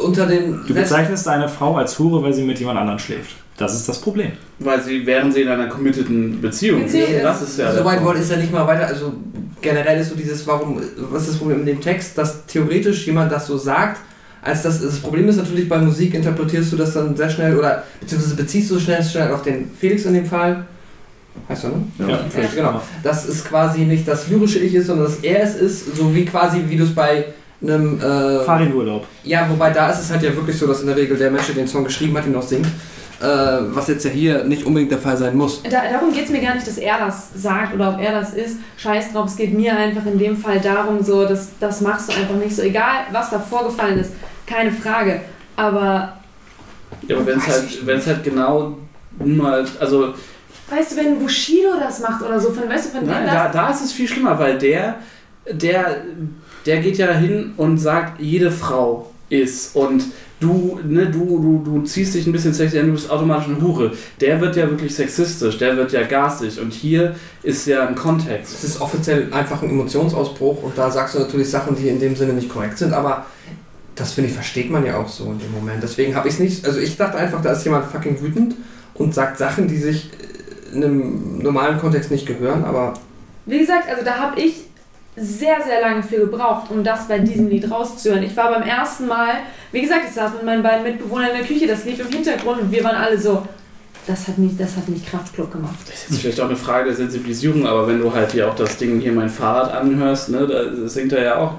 unter 0.03 0.27
den. 0.27 0.63
Du 0.67 0.73
bezeichnest 0.73 1.27
eine 1.27 1.49
Frau 1.49 1.75
als 1.77 1.97
Hure, 1.97 2.21
weil 2.21 2.33
sie 2.33 2.43
mit 2.43 2.59
jemand 2.59 2.79
anderem 2.79 2.99
schläft. 2.99 3.35
Das 3.57 3.73
ist 3.73 3.87
das 3.87 3.99
Problem. 3.99 4.33
Weil 4.59 4.81
sie, 4.81 5.05
während 5.05 5.33
sie 5.33 5.41
in 5.41 5.47
einer 5.47 5.67
committeden 5.67 6.41
Beziehung 6.41 6.83
Beziehung 6.83 7.07
ist. 7.07 7.15
ist. 7.15 7.23
Das 7.23 7.41
ist 7.41 7.57
ja. 7.57 7.65
der 7.65 7.77
so 7.77 7.85
weit 7.85 7.95
Punkt. 7.95 8.05
wollte 8.05 8.21
ist 8.21 8.31
ja 8.31 8.37
nicht 8.37 8.51
mal 8.51 8.67
weiter. 8.67 8.87
Also 8.87 9.13
generell 9.61 9.99
ist 10.01 10.09
so 10.09 10.15
dieses, 10.15 10.45
warum, 10.45 10.81
was 10.97 11.23
ist 11.23 11.31
das 11.31 11.37
Problem 11.37 11.61
in 11.61 11.65
dem 11.65 11.81
Text, 11.81 12.17
dass 12.17 12.45
theoretisch 12.45 13.05
jemand 13.05 13.31
das 13.31 13.47
so 13.47 13.57
sagt, 13.57 14.01
als 14.41 14.61
das, 14.61 14.81
das 14.81 14.99
Problem 14.99 15.27
ist 15.27 15.37
natürlich 15.37 15.67
bei 15.67 15.79
Musik 15.79 16.13
interpretierst 16.13 16.71
du 16.71 16.77
das 16.77 16.93
dann 16.93 17.15
sehr 17.15 17.29
schnell 17.29 17.57
oder 17.57 17.83
beziehungsweise 17.99 18.35
beziehst 18.35 18.69
du 18.69 18.79
schnell, 18.79 19.03
schnell 19.03 19.31
auf 19.31 19.41
den 19.41 19.71
Felix 19.79 20.05
in 20.05 20.13
dem 20.13 20.25
Fall. 20.25 20.65
Heißt 21.49 21.63
er, 21.63 21.71
ne? 21.71 22.11
Ja. 22.11 22.19
Felix, 22.29 22.55
genau. 22.55 22.81
Dass 23.03 23.27
es 23.27 23.43
quasi 23.43 23.81
nicht 23.81 24.07
das 24.07 24.27
lyrische 24.29 24.59
Ich 24.59 24.75
ist, 24.75 24.87
sondern 24.87 25.07
dass 25.07 25.17
er 25.17 25.43
es 25.43 25.55
ist, 25.55 25.95
so 25.97 26.13
wie 26.13 26.25
quasi, 26.25 26.61
wie 26.67 26.77
du 26.77 26.83
es 26.83 26.93
bei 26.93 27.25
einem. 27.61 27.99
Äh, 27.99 28.43
Fahr 28.43 28.61
in 28.61 28.73
Urlaub. 28.73 29.05
ja, 29.23 29.47
wobei 29.49 29.71
da 29.71 29.89
ist 29.89 30.01
es 30.01 30.11
halt 30.11 30.21
ja 30.21 30.35
wirklich 30.35 30.57
so, 30.57 30.67
dass 30.67 30.81
in 30.81 30.87
der 30.87 30.95
Regel 30.95 31.17
der 31.17 31.31
Mensch, 31.31 31.47
der 31.47 31.55
den 31.55 31.67
Song 31.67 31.83
geschrieben 31.83 32.15
hat, 32.17 32.27
ihn 32.27 32.35
auch 32.35 32.43
singt. 32.43 32.67
Äh, 33.21 33.25
was 33.73 33.87
jetzt 33.87 34.03
ja 34.03 34.11
hier 34.11 34.43
nicht 34.43 34.65
unbedingt 34.65 34.91
der 34.91 34.99
Fall 34.99 35.15
sein 35.15 35.37
muss. 35.37 35.63
Da, 35.63 35.89
darum 35.89 36.11
geht 36.11 36.25
es 36.25 36.31
mir 36.31 36.41
gar 36.41 36.53
nicht, 36.53 36.67
dass 36.67 36.77
er 36.77 36.97
das 36.99 37.29
sagt 37.33 37.73
oder 37.73 37.93
ob 37.93 38.01
er 38.01 38.11
das 38.11 38.33
ist. 38.33 38.57
Scheiß 38.77 39.13
drauf, 39.13 39.27
es 39.27 39.37
geht 39.37 39.53
mir 39.53 39.75
einfach 39.77 40.05
in 40.05 40.19
dem 40.19 40.35
Fall 40.35 40.59
darum, 40.59 41.01
so, 41.01 41.25
dass, 41.25 41.51
das 41.59 41.79
machst 41.79 42.09
du 42.09 42.13
einfach 42.13 42.35
nicht 42.35 42.53
so. 42.53 42.61
Egal, 42.61 43.05
was 43.11 43.29
da 43.29 43.39
vorgefallen 43.39 43.99
ist, 43.99 44.11
keine 44.45 44.71
Frage. 44.71 45.21
Aber, 45.55 46.17
Ja, 47.07 47.15
aber 47.15 47.25
wenn 47.25 47.37
es 47.37 47.47
halt, 47.47 47.85
wenn's 47.85 48.05
halt 48.05 48.23
genau 48.23 48.77
nun 49.19 49.37
mal. 49.37 49.65
Also, 49.79 50.13
weißt 50.69 50.91
du, 50.91 50.97
wenn 50.97 51.19
Bushido 51.19 51.69
das 51.79 52.01
macht 52.01 52.21
oder 52.21 52.39
so, 52.39 52.51
von, 52.51 52.67
weißt 52.67 52.87
du, 52.87 52.97
von 52.97 53.07
nein, 53.07 53.23
dem 53.23 53.27
da, 53.27 53.43
das... 53.45 53.53
da 53.53 53.69
ist 53.69 53.85
es 53.85 53.91
viel 53.93 54.09
schlimmer, 54.09 54.37
weil 54.37 54.57
der, 54.57 54.95
der, 55.49 56.01
der 56.65 56.77
geht 56.79 56.97
ja 56.97 57.13
hin 57.13 57.53
und 57.55 57.77
sagt, 57.77 58.19
jede 58.19 58.51
Frau 58.51 59.11
ist 59.29 59.75
und 59.75 60.03
du, 60.39 60.79
ne, 60.83 61.07
du, 61.07 61.39
du, 61.39 61.61
du 61.63 61.81
ziehst 61.83 62.15
dich 62.15 62.27
ein 62.27 62.31
bisschen 62.31 62.53
sexy 62.53 62.79
an, 62.79 62.87
du 62.87 62.93
bist 62.93 63.09
automatisch 63.09 63.47
eine 63.47 63.61
Hure. 63.61 63.91
Der 64.19 64.41
wird 64.41 64.55
ja 64.55 64.69
wirklich 64.69 64.93
sexistisch, 64.93 65.57
der 65.57 65.77
wird 65.77 65.91
ja 65.91 66.03
garstig 66.03 66.59
und 66.59 66.73
hier 66.73 67.15
ist 67.43 67.65
ja 67.67 67.87
ein 67.87 67.95
Kontext. 67.95 68.53
Es 68.53 68.63
ist 68.63 68.81
offiziell 68.81 69.31
einfach 69.31 69.61
ein 69.61 69.69
Emotionsausbruch 69.69 70.63
und 70.63 70.77
da 70.77 70.91
sagst 70.91 71.15
du 71.15 71.19
natürlich 71.19 71.49
Sachen, 71.49 71.75
die 71.75 71.87
in 71.87 71.99
dem 71.99 72.15
Sinne 72.15 72.33
nicht 72.33 72.49
korrekt 72.49 72.77
sind, 72.77 72.93
aber 72.93 73.25
das 73.95 74.11
finde 74.11 74.29
ich, 74.29 74.35
versteht 74.35 74.69
man 74.69 74.85
ja 74.85 74.97
auch 74.97 75.07
so 75.07 75.25
in 75.25 75.39
dem 75.39 75.51
Moment. 75.53 75.81
Deswegen 75.81 76.15
habe 76.15 76.27
ich 76.27 76.33
es 76.33 76.39
nicht, 76.39 76.65
also 76.65 76.79
ich 76.79 76.97
dachte 76.97 77.17
einfach, 77.17 77.41
da 77.41 77.53
ist 77.53 77.63
jemand 77.63 77.85
fucking 77.85 78.21
wütend 78.21 78.55
und 78.93 79.13
sagt 79.13 79.37
Sachen, 79.37 79.67
die 79.67 79.77
sich 79.77 80.09
in 80.73 80.83
einem 80.83 81.37
normalen 81.39 81.79
Kontext 81.79 82.11
nicht 82.11 82.25
gehören, 82.25 82.65
aber 82.65 82.93
Wie 83.45 83.59
gesagt, 83.59 83.87
also 83.87 84.03
da 84.03 84.17
habe 84.17 84.41
ich 84.41 84.65
sehr, 85.17 85.61
sehr 85.63 85.81
lange 85.81 86.03
für 86.03 86.17
gebraucht, 86.17 86.69
um 86.71 86.83
das 86.83 87.07
bei 87.07 87.19
diesem 87.19 87.47
Lied 87.47 87.69
rauszuhören. 87.71 88.23
Ich 88.23 88.35
war 88.35 88.51
beim 88.51 88.63
ersten 88.63 89.07
Mal, 89.07 89.29
wie 89.71 89.81
gesagt, 89.81 90.01
ich 90.09 90.13
saß 90.13 90.33
mit 90.33 90.43
meinen 90.43 90.63
beiden 90.63 90.83
Mitbewohnern 90.83 91.29
in 91.31 91.37
der 91.37 91.45
Küche, 91.45 91.67
das 91.67 91.85
lief 91.85 91.99
im 91.99 92.07
Hintergrund 92.07 92.61
und 92.61 92.71
wir 92.71 92.83
waren 92.83 92.97
alle 92.97 93.17
so, 93.17 93.43
das 94.07 94.27
hat 94.27 94.37
mich, 94.37 94.55
das 94.55 94.75
hat 94.75 94.87
mich 94.87 95.03
kraftklug 95.03 95.51
gemacht. 95.51 95.73
Das 95.87 95.95
ist 95.95 96.09
jetzt 96.11 96.21
vielleicht 96.21 96.39
auch 96.41 96.45
eine 96.45 96.55
Frage 96.55 96.89
der 96.89 96.95
Sensibilisierung, 96.95 97.65
aber 97.65 97.87
wenn 97.87 97.99
du 97.99 98.13
halt 98.13 98.33
hier 98.33 98.47
auch 98.47 98.55
das 98.55 98.77
Ding 98.77 98.99
hier 98.99 99.11
mein 99.11 99.29
Fahrrad 99.29 99.73
anhörst, 99.73 100.29
ne, 100.29 100.45
da 100.45 100.87
singt 100.87 101.11
er 101.13 101.23
ja 101.23 101.35
auch 101.37 101.53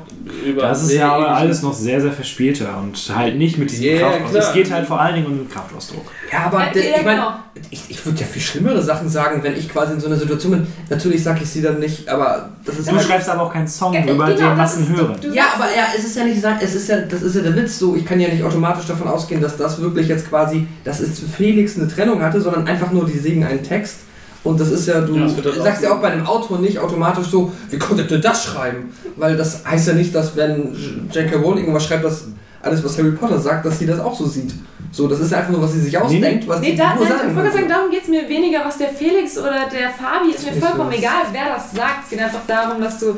über. 0.45 0.63
Das 0.63 0.83
ist 0.85 0.93
ja 0.93 1.13
aber 1.13 1.35
alles 1.35 1.63
noch 1.63 1.73
sehr, 1.75 2.01
sehr 2.01 2.13
verspielter 2.13 2.79
und 2.79 2.97
halt 3.17 3.37
nicht 3.37 3.59
mit 3.59 3.73
diesem 3.73 3.87
Ja, 3.87 3.99
Kraftausdruck. 4.11 4.43
Es 4.43 4.53
geht 4.53 4.71
halt 4.71 4.87
vor 4.87 5.01
allen 5.01 5.15
Dingen 5.17 5.27
um 5.27 5.39
den 5.39 5.51
Kraftausdruck. 5.51 6.05
ja, 6.31 6.39
aber 6.45 6.61
Ja, 6.67 6.73
der, 6.73 6.85
ja, 6.85 6.97
ich 6.99 7.05
meine, 7.05 7.21
genau. 7.21 7.33
ich, 7.71 7.83
ich 7.89 8.07
würde 8.07 8.21
ja 8.21 8.27
viel 8.27 8.43
schlimmere 8.43 8.81
Sachen 8.83 9.09
sagen, 9.09 9.43
wenn 9.43 9.57
ich 9.57 9.69
quasi 9.69 9.95
in 9.95 10.01
so 10.01 10.07
einer 10.07 10.17
Situation 10.17 10.53
bin. 10.53 10.67
Natürlich 10.89 11.25
sage 11.25 11.41
ich 11.43 11.51
sie 11.51 11.63
dann 11.63 11.81
nicht, 11.81 12.09
aber 12.09 12.51
Du 12.67 12.73
halt- 12.97 13.03
schreibst 13.07 13.29
aber 13.29 13.43
auch 13.43 13.53
keinen 13.53 13.69
Song 13.69 13.95
Ja, 13.95 14.01
drüber, 14.03 14.27
genau, 14.27 14.49
den 14.51 14.57
Massen 14.57 14.89
hören. 14.89 15.17
du 15.21 15.29
Ja, 15.33 15.45
aber 15.55 15.65
ja, 15.67 15.85
es 15.97 16.05
ist 16.05 16.17
ja 16.17 16.25
nicht 16.25 16.41
sagen, 16.41 16.59
es 16.61 16.75
ist 16.75 16.89
ja, 16.89 16.99
das 16.99 17.23
ist 17.23 17.37
ja 17.37 17.43
der 17.43 17.55
Witz 17.55 17.79
so, 17.79 17.95
ich 17.95 18.05
kann 18.05 18.19
ja 18.19 18.29
nicht 18.29 18.43
automatisch 18.43 18.87
davon 18.87 19.07
ausgehen, 19.09 19.41
dass 19.41 19.57
das 19.57 19.81
wirklich 19.81 20.09
jetzt 20.09 20.29
quasi, 20.29 20.67
dass 20.85 21.01
es 21.01 21.21
Felix 21.37 21.77
eine 21.79 21.87
Trennung 21.89 22.21
hatte, 22.23 22.41
sondern 22.41 22.67
einfach 22.67 22.91
nur, 22.91 23.07
die 23.07 23.19
singen 23.19 23.45
einen 23.45 23.63
Text. 23.63 23.99
Und 24.45 24.61
das 24.61 24.71
ist 24.71 24.87
ja, 24.87 25.01
du 25.01 25.17
Ja, 25.17 25.29
sagst 25.29 25.79
auch- 25.79 25.83
ja 25.83 25.93
auch 25.93 26.01
bei 26.01 26.09
einem 26.13 26.25
Autor 26.27 26.61
nicht 26.61 26.79
automatisch 26.79 27.27
so, 27.27 27.51
wie 27.71 27.79
konntet 27.79 28.11
ihr 28.13 28.19
das 28.21 28.45
schreiben? 28.45 28.91
Weil 29.17 29.37
das 29.37 29.65
heißt 29.67 29.89
ja 29.89 29.95
nicht, 29.95 30.15
dass 30.15 30.37
wenn 30.37 30.73
J.K. 31.13 31.37
Rowling 31.39 31.63
irgendwas 31.65 31.85
schreibt, 31.85 32.05
dass 32.05 32.27
alles, 32.67 32.85
was 32.85 32.99
Harry 32.99 33.13
Potter 33.13 33.39
sagt, 33.39 33.65
dass 33.65 33.79
sie 33.79 33.87
das 33.87 33.99
auch 34.01 34.15
so 34.17 34.27
sieht. 34.27 34.53
So, 34.93 35.09
das 35.09 35.21
ist 35.21 35.33
einfach 35.35 35.51
nur, 35.51 35.63
was 35.63 35.73
sie 35.73 35.81
sich 35.81 35.97
ausdenkt, 35.99 36.47
was 36.49 36.61
Nee, 36.61 36.73
die 36.73 36.77
da, 36.77 36.91
Figur 36.93 37.05
nein, 37.07 37.15
ich 37.17 37.21
sagen 37.23 37.37
wollte 37.37 37.53
sagen, 37.53 37.69
darum 37.69 37.91
geht 37.91 38.03
es 38.03 38.09
mir 38.09 38.29
weniger, 38.29 38.65
was 38.65 38.79
der 38.79 38.89
Felix 38.91 39.37
oder 39.39 39.67
der 39.71 39.91
Fabi 39.91 40.31
ist 40.35 40.45
mir 40.45 40.53
Nicht 40.53 40.65
vollkommen 40.65 40.91
so. 40.93 40.99
egal, 40.99 41.23
wer 41.33 41.55
das 41.55 41.73
sagt. 41.73 42.05
Es 42.05 42.11
geht 42.11 42.21
einfach 42.21 42.41
darum, 42.47 42.81
dass 42.81 42.99
du 42.99 43.11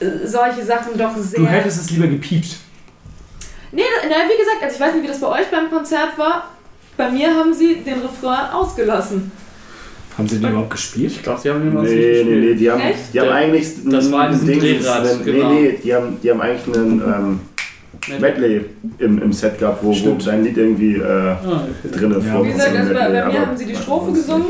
äh, 0.00 0.26
solche 0.26 0.64
Sachen 0.64 0.96
doch 0.96 1.16
sehr. 1.16 1.40
Du 1.40 1.46
hättest 1.46 1.80
es 1.82 1.90
lieber 1.90 2.06
gepiept. 2.06 2.56
Nee, 3.72 3.82
na, 4.04 4.14
wie 4.30 4.38
gesagt, 4.38 4.62
also 4.62 4.74
ich 4.76 4.80
weiß 4.80 4.94
nicht, 4.94 5.02
wie 5.04 5.08
das 5.08 5.20
bei 5.20 5.26
euch 5.28 5.50
beim 5.50 5.68
Konzert 5.70 6.16
war. 6.16 6.50
Bei 6.96 7.10
mir 7.10 7.28
haben 7.34 7.52
sie 7.52 7.76
den 7.84 8.00
Refrain 8.00 8.50
ausgelassen. 8.52 9.32
Haben 10.16 10.28
sie 10.28 10.38
den 10.38 10.48
überhaupt 10.50 10.70
gespielt? 10.70 11.10
Ich 11.10 11.22
glaube, 11.24 11.40
sie 11.40 11.50
haben 11.50 11.64
jemanden 11.64 11.90
Nee, 11.92 12.22
nee, 12.24 12.36
nee, 12.36 12.54
die 12.54 12.70
haben, 12.70 12.80
Echt? 12.80 13.12
die 13.12 13.18
haben 13.20 13.26
Der- 13.26 13.34
eigentlich 13.34 13.66
das 13.84 14.12
war 14.12 14.26
in 14.28 14.32
diesem 14.32 14.46
Ding- 14.46 14.60
Drehrad, 14.60 15.04
einen- 15.08 15.24
genau. 15.24 15.52
Nee, 15.52 15.60
nee, 15.60 15.78
die 15.82 15.92
haben, 15.94 16.18
die 16.22 16.30
haben 16.30 16.40
eigentlich 16.40 16.76
einen 16.76 17.00
ähm, 17.02 17.40
Medley 18.20 18.64
im, 18.98 19.20
im 19.22 19.32
Set 19.32 19.58
gehabt, 19.58 19.82
wo, 19.82 19.90
wo 19.90 20.14
dein 20.24 20.44
Lied 20.44 20.56
irgendwie 20.56 20.96
äh, 20.96 21.02
Ah, 21.04 21.36
okay. 21.84 21.96
drin 21.98 22.12
Ja. 22.12 22.20
vorkommt. 22.20 22.48
Wie 22.48 22.52
gesagt, 22.52 22.76
also 22.76 22.94
bei, 22.94 23.00
bei 23.10 23.24
mir 23.32 23.40
haben 23.46 23.56
sie 23.56 23.66
die 23.66 23.76
Strophe 23.76 24.12
gesungen. 24.12 24.46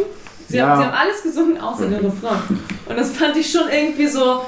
Sie, 0.49 0.57
Ja. 0.59 0.67
haben, 0.69 0.81
sie 0.83 0.87
haben 0.87 0.95
alles 0.95 1.23
gesungen, 1.23 1.61
außer 1.61 1.87
den 1.87 1.95
Refrain. 1.95 2.39
Und 2.87 2.99
das 2.99 3.11
fand 3.11 3.37
ich 3.37 3.51
schon 3.51 3.63
irgendwie 3.73 4.07
so. 4.07 4.43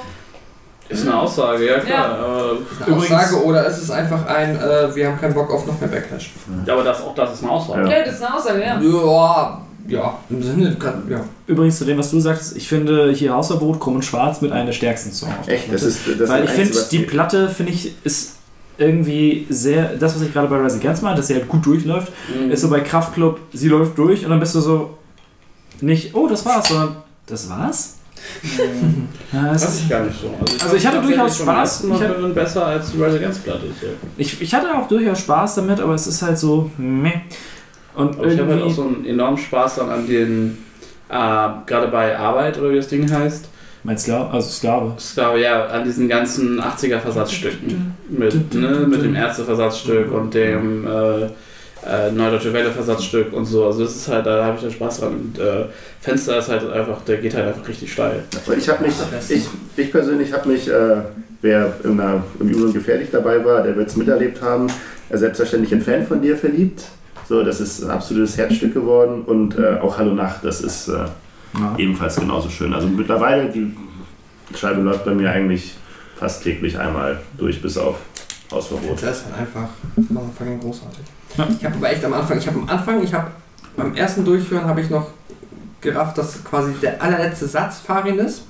Ist 0.89 1.01
eine 1.05 1.19
Aussage, 1.19 1.65
ja 1.67 1.79
klar. 1.79 2.17
Aber, 2.17 2.51
Eine 2.85 2.95
Übrigens- 2.95 3.11
Aussage 3.11 3.43
oder 3.43 3.65
ist 3.67 3.77
es 3.83 3.91
einfach 3.91 4.25
ein, 4.25 4.55
äh, 4.55 4.95
wir 4.95 5.07
haben 5.07 5.19
keinen 5.19 5.33
Bock 5.33 5.51
auf 5.51 5.65
noch 5.67 5.77
mehr 5.81 5.89
Backlash? 5.89 6.31
aber 6.65 6.83
das, 6.83 7.01
auch 7.01 7.13
das 7.13 7.33
ist 7.33 7.43
eine 7.43 7.51
Aussage. 7.51 7.89
Ja. 7.89 7.97
Ja, 7.97 8.05
das 8.05 8.15
ist 8.15 8.23
eine 8.23 8.35
Aussage, 8.35 8.61
ja. 8.61 8.79
Ja, 8.81 9.61
ja, 9.89 10.17
im 10.29 10.41
Sinne, 10.43 10.75
kann, 10.79 11.03
ja. 11.09 11.21
Übrigens 11.45 11.77
zu 11.79 11.83
dem, 11.85 11.97
was 11.97 12.11
du 12.11 12.19
sagst, 12.21 12.55
ich 12.55 12.69
finde 12.69 13.11
hier 13.11 13.33
Hausverbot, 13.33 13.79
Krumm 13.81 13.95
und 13.95 14.05
Schwarz 14.05 14.39
mit 14.41 14.51
einer 14.53 14.65
der 14.67 14.71
stärksten 14.73 15.11
Songs. 15.11 15.33
Echt, 15.47 15.73
das 15.73 15.83
ist 15.83 15.99
das 16.19 16.29
Weil 16.29 16.45
ich 16.45 16.51
finde, 16.51 16.77
die. 16.89 16.99
Platte, 16.99 17.49
finde 17.49 17.73
ich, 17.73 17.93
ist 18.05 18.36
irgendwie 18.77 19.45
sehr, 19.49 19.95
das, 19.95 20.15
was 20.15 20.21
ich 20.21 20.31
gerade 20.33 20.47
bei 20.47 20.57
Rising 20.57 20.79
Against 20.79 21.03
meine, 21.03 21.15
dass 21.17 21.27
sie 21.27 21.35
halt 21.35 21.47
gut 21.47 21.65
durchläuft, 21.65 22.11
Mhm. 22.39 22.51
ist 22.51 22.61
so 22.61 22.69
bei 22.69 22.79
Kraftklub, 22.81 23.39
sie 23.53 23.69
läuft 23.69 23.97
durch 23.97 24.23
und 24.23 24.29
dann 24.31 24.39
bist 24.39 24.55
du 24.55 24.59
so, 24.59 24.97
nicht, 25.81 26.13
oh, 26.15 26.27
das 26.27 26.45
war's, 26.45 26.67
sondern, 26.69 26.97
das 27.25 27.49
war's? 27.49 27.93
ja, 29.31 29.51
es 29.53 29.61
Das 29.61 29.75
ist, 29.75 29.89
gar 29.89 30.03
nicht 30.03 30.19
so. 30.19 30.29
Also 30.63 30.75
ich 30.75 30.85
hatte 30.85 30.97
glaub, 30.97 31.07
durchaus 31.09 31.37
die 31.37 31.43
Spaß. 31.43 31.83
Ich 31.83 31.89
machen 31.89 32.33
besser 32.33 32.65
als 32.65 32.91
die 32.91 33.01
Rise 33.01 33.17
Against 33.17 33.43
Platte. 33.43 33.65
ich, 34.17 34.41
ich 34.41 34.53
hatte 34.53 34.75
auch 34.75 34.87
durchaus 34.87 35.19
Spaß 35.19 35.55
damit, 35.55 35.79
aber 35.79 35.93
es 35.93 36.07
ist 36.07 36.21
halt 36.23 36.37
so, 36.37 36.69
meh. 36.77 37.11
Und 37.95 38.17
Aber 38.17 38.27
ich 38.27 38.39
habe 38.39 38.53
halt 38.53 38.63
auch 38.63 38.71
so 38.71 38.83
einen 38.87 39.05
enormen 39.05 39.37
Spaß 39.37 39.75
dann 39.75 39.89
an 39.89 40.07
den, 40.07 40.57
äh, 41.09 41.13
gerade 41.13 41.87
bei 41.91 42.17
Arbeit 42.17 42.57
oder 42.59 42.71
wie 42.71 42.75
das 42.77 42.87
Ding 42.87 43.09
heißt, 43.11 43.49
mein 43.87 43.97
Sklave, 43.97 44.33
also 44.33 44.49
Sklave. 44.49 44.95
Sklave, 44.99 45.39
ja, 45.39 45.65
an 45.67 45.85
diesen 45.85 46.09
ganzen 46.09 46.59
80er 46.59 46.99
Versatzstücken. 46.99 47.95
Mit, 48.09 48.53
ne, 48.53 48.85
mit 48.85 49.01
dem 49.01 49.15
Ärzte-Versatzstück 49.15 50.11
und 50.11 50.33
dem 50.33 50.85
äh, 50.85 51.23
äh, 51.87 52.11
Neudeutsche 52.11 52.51
Welle-Versatzstück 52.51 53.31
und 53.31 53.45
so. 53.45 53.65
Also 53.65 53.85
das 53.85 53.95
ist 53.95 54.09
halt, 54.09 54.25
da 54.25 54.43
habe 54.43 54.57
ich 54.57 54.63
ja 54.63 54.71
Spaß 54.71 54.99
dran. 54.99 55.13
Und 55.13 55.39
äh, 55.39 55.67
Fenster 56.01 56.37
ist 56.37 56.49
halt 56.49 56.69
einfach, 56.69 57.01
der 57.03 57.15
geht 57.19 57.33
halt 57.33 57.47
einfach 57.47 57.65
richtig 57.65 57.93
steil. 57.93 58.25
Ich 58.57 58.67
habe 58.67 58.83
mich, 58.83 58.93
ich, 59.29 59.45
ich 59.77 59.89
persönlich 59.89 60.33
habe 60.33 60.49
mich, 60.49 60.67
äh, 60.67 60.97
wer 61.41 61.73
in 61.85 61.97
einer, 61.97 62.25
im 62.41 62.49
Übrigen 62.49 62.73
gefährlich 62.73 63.07
dabei 63.09 63.45
war, 63.45 63.63
der 63.63 63.77
wird 63.77 63.87
es 63.87 63.95
miterlebt 63.95 64.41
haben, 64.41 64.67
äh, 65.09 65.17
selbstverständlich 65.17 65.73
ein 65.73 65.81
Fan 65.81 66.05
von 66.05 66.21
dir 66.21 66.35
verliebt. 66.35 66.83
So, 67.29 67.41
das 67.41 67.61
ist 67.61 67.85
ein 67.85 67.91
absolutes 67.91 68.37
Herzstück 68.37 68.73
geworden 68.73 69.23
und 69.25 69.57
äh, 69.57 69.77
auch 69.79 69.97
Hallo 69.97 70.13
Nacht, 70.13 70.43
das 70.43 70.59
ist 70.59 70.89
äh, 70.89 71.05
Ja. 71.53 71.75
ebenfalls 71.77 72.15
genauso 72.17 72.49
schön. 72.49 72.73
Also 72.73 72.87
mittlerweile, 72.87 73.49
die 73.49 73.75
Scheibe 74.55 74.81
läuft 74.81 75.05
bei 75.05 75.13
mir 75.13 75.31
eigentlich 75.31 75.75
fast 76.17 76.43
täglich 76.43 76.77
einmal 76.77 77.19
durch, 77.37 77.61
bis 77.61 77.77
auf 77.77 77.95
Hausverbot. 78.51 79.01
Das 79.01 79.17
ist 79.17 79.25
halt 79.25 79.39
einfach 79.39 79.69
fucking 80.37 80.59
großartig. 80.59 80.99
Ja. 81.37 81.47
Ich 81.59 81.65
habe 81.65 81.75
aber 81.75 81.91
echt 81.91 82.03
am 82.05 82.13
Anfang, 82.13 82.37
ich 82.37 82.47
habe 82.47 82.59
am 82.59 82.69
Anfang, 82.69 83.03
ich 83.03 83.13
habe 83.13 83.27
beim 83.75 83.93
ersten 83.95 84.25
Durchhören 84.25 84.65
habe 84.65 84.81
ich 84.81 84.89
noch 84.89 85.07
gerafft, 85.81 86.17
dass 86.17 86.43
quasi 86.43 86.73
der 86.81 87.01
allerletzte 87.01 87.47
Satz 87.47 87.79
Farin 87.79 88.19
ist. 88.19 88.43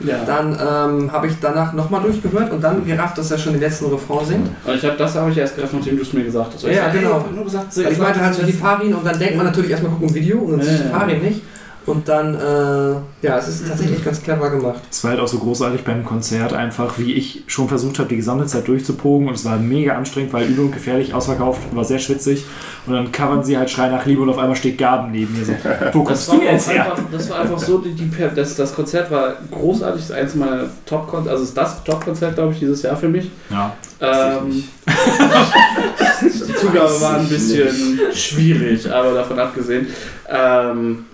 Ja. 0.00 0.24
Dann 0.24 0.52
ähm, 0.52 1.12
habe 1.12 1.28
ich 1.28 1.34
danach 1.40 1.72
nochmal 1.72 2.02
durchgehört 2.02 2.52
und 2.52 2.60
dann 2.62 2.84
gerafft, 2.84 3.16
dass 3.16 3.30
er 3.30 3.38
schon 3.38 3.52
den 3.52 3.62
letzten 3.62 3.86
Refrain 3.86 4.26
singt. 4.26 4.50
Und 4.66 4.74
ich 4.74 4.84
habe 4.84 4.96
das 4.96 5.14
habe 5.14 5.30
ich 5.30 5.38
erst 5.38 5.54
gerafft, 5.54 5.72
nachdem 5.74 5.96
du 5.96 6.02
es 6.02 6.12
mir 6.12 6.24
gesagt 6.24 6.52
hast. 6.54 6.62
Ja, 6.64 6.70
ich 6.70 6.76
sag, 6.76 6.92
genau. 6.92 7.24
Nur 7.34 7.44
gesagt, 7.44 7.76
ich 7.76 7.98
meinte 7.98 8.20
halt 8.20 8.34
so 8.34 8.42
die 8.42 8.52
Farin 8.52 8.92
und 8.92 9.06
dann 9.06 9.18
denkt 9.18 9.36
man 9.36 9.46
natürlich 9.46 9.70
erstmal 9.70 9.92
gucken 9.92 10.12
Video 10.12 10.38
und 10.38 10.52
dann 10.52 10.60
Ja, 10.60 10.66
siehst 10.66 10.80
du 10.84 10.88
ja. 10.88 10.98
Farin 10.98 11.22
nicht. 11.22 11.42
Und 11.86 12.08
dann, 12.08 12.34
äh, 12.34 13.26
ja, 13.26 13.38
es 13.38 13.48
ist 13.48 13.68
tatsächlich 13.68 14.04
ganz 14.04 14.22
clever 14.22 14.50
gemacht. 14.50 14.80
Es 14.90 15.04
war 15.04 15.12
halt 15.12 15.20
auch 15.20 15.28
so 15.28 15.38
großartig 15.38 15.84
beim 15.84 16.04
Konzert, 16.04 16.52
einfach 16.52 16.98
wie 16.98 17.12
ich 17.12 17.44
schon 17.46 17.68
versucht 17.68 17.98
habe, 17.98 18.08
die 18.08 18.16
gesamte 18.16 18.46
Zeit 18.46 18.66
durchzupogen 18.68 19.28
und 19.28 19.34
es 19.34 19.44
war 19.44 19.58
mega 19.58 19.94
anstrengend, 19.96 20.32
weil 20.32 20.46
übel 20.48 20.66
und 20.66 20.72
gefährlich 20.72 21.12
ausverkauft, 21.14 21.60
war 21.74 21.84
sehr 21.84 21.98
schwitzig 21.98 22.44
und 22.86 22.94
dann 22.94 23.12
covern 23.12 23.44
sie 23.44 23.58
halt 23.58 23.70
Schrei 23.70 23.88
nach 23.88 24.06
Liebe 24.06 24.22
und 24.22 24.30
auf 24.30 24.38
einmal 24.38 24.56
steht 24.56 24.78
Gaben 24.78 25.12
neben 25.12 25.38
mir 25.38 25.44
so, 25.44 25.52
wo 25.92 26.04
kommst 26.04 26.28
Das 26.28 26.34
du 26.34 26.42
war, 26.44 26.52
jetzt 26.52 26.70
her? 26.72 26.84
einfach, 26.84 26.98
das 27.12 27.30
war 27.30 27.40
einfach 27.40 27.58
so, 27.58 27.78
die, 27.78 27.92
die, 27.92 28.10
das, 28.34 28.56
das 28.56 28.74
Konzert 28.74 29.10
war 29.10 29.34
großartig, 29.50 30.00
das 30.00 30.10
ist 30.10 30.16
eins 30.16 30.34
meiner 30.34 30.64
Top-Konzerte, 30.86 31.38
also 31.38 31.54
das 31.54 31.84
Top-Konzert, 31.84 32.34
glaube 32.34 32.52
ich, 32.52 32.58
dieses 32.60 32.82
Jahr 32.82 32.96
für 32.96 33.08
mich. 33.08 33.30
Ja, 33.50 33.74
Ähm, 34.00 34.64
die 36.22 36.54
Zugabe 36.54 37.00
war 37.00 37.18
ein 37.18 37.28
bisschen 37.28 38.00
schwierig, 38.12 38.90
aber 38.90 39.14
davon 39.14 39.38
abgesehen. 39.38 39.86
Ähm, 40.28 41.04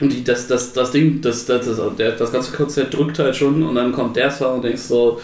und 0.00 0.12
die, 0.12 0.24
das, 0.24 0.46
das, 0.46 0.72
das 0.72 0.90
Ding, 0.92 1.20
das, 1.20 1.44
das, 1.46 1.66
das, 1.66 1.78
der, 1.98 2.12
das 2.12 2.32
ganze 2.32 2.52
Konzert 2.52 2.92
drückt 2.94 3.18
halt 3.18 3.36
schon 3.36 3.62
und 3.62 3.74
dann 3.74 3.92
kommt 3.92 4.16
der 4.16 4.30
Song 4.30 4.56
und 4.56 4.64
denkst 4.64 4.82
so, 4.82 5.20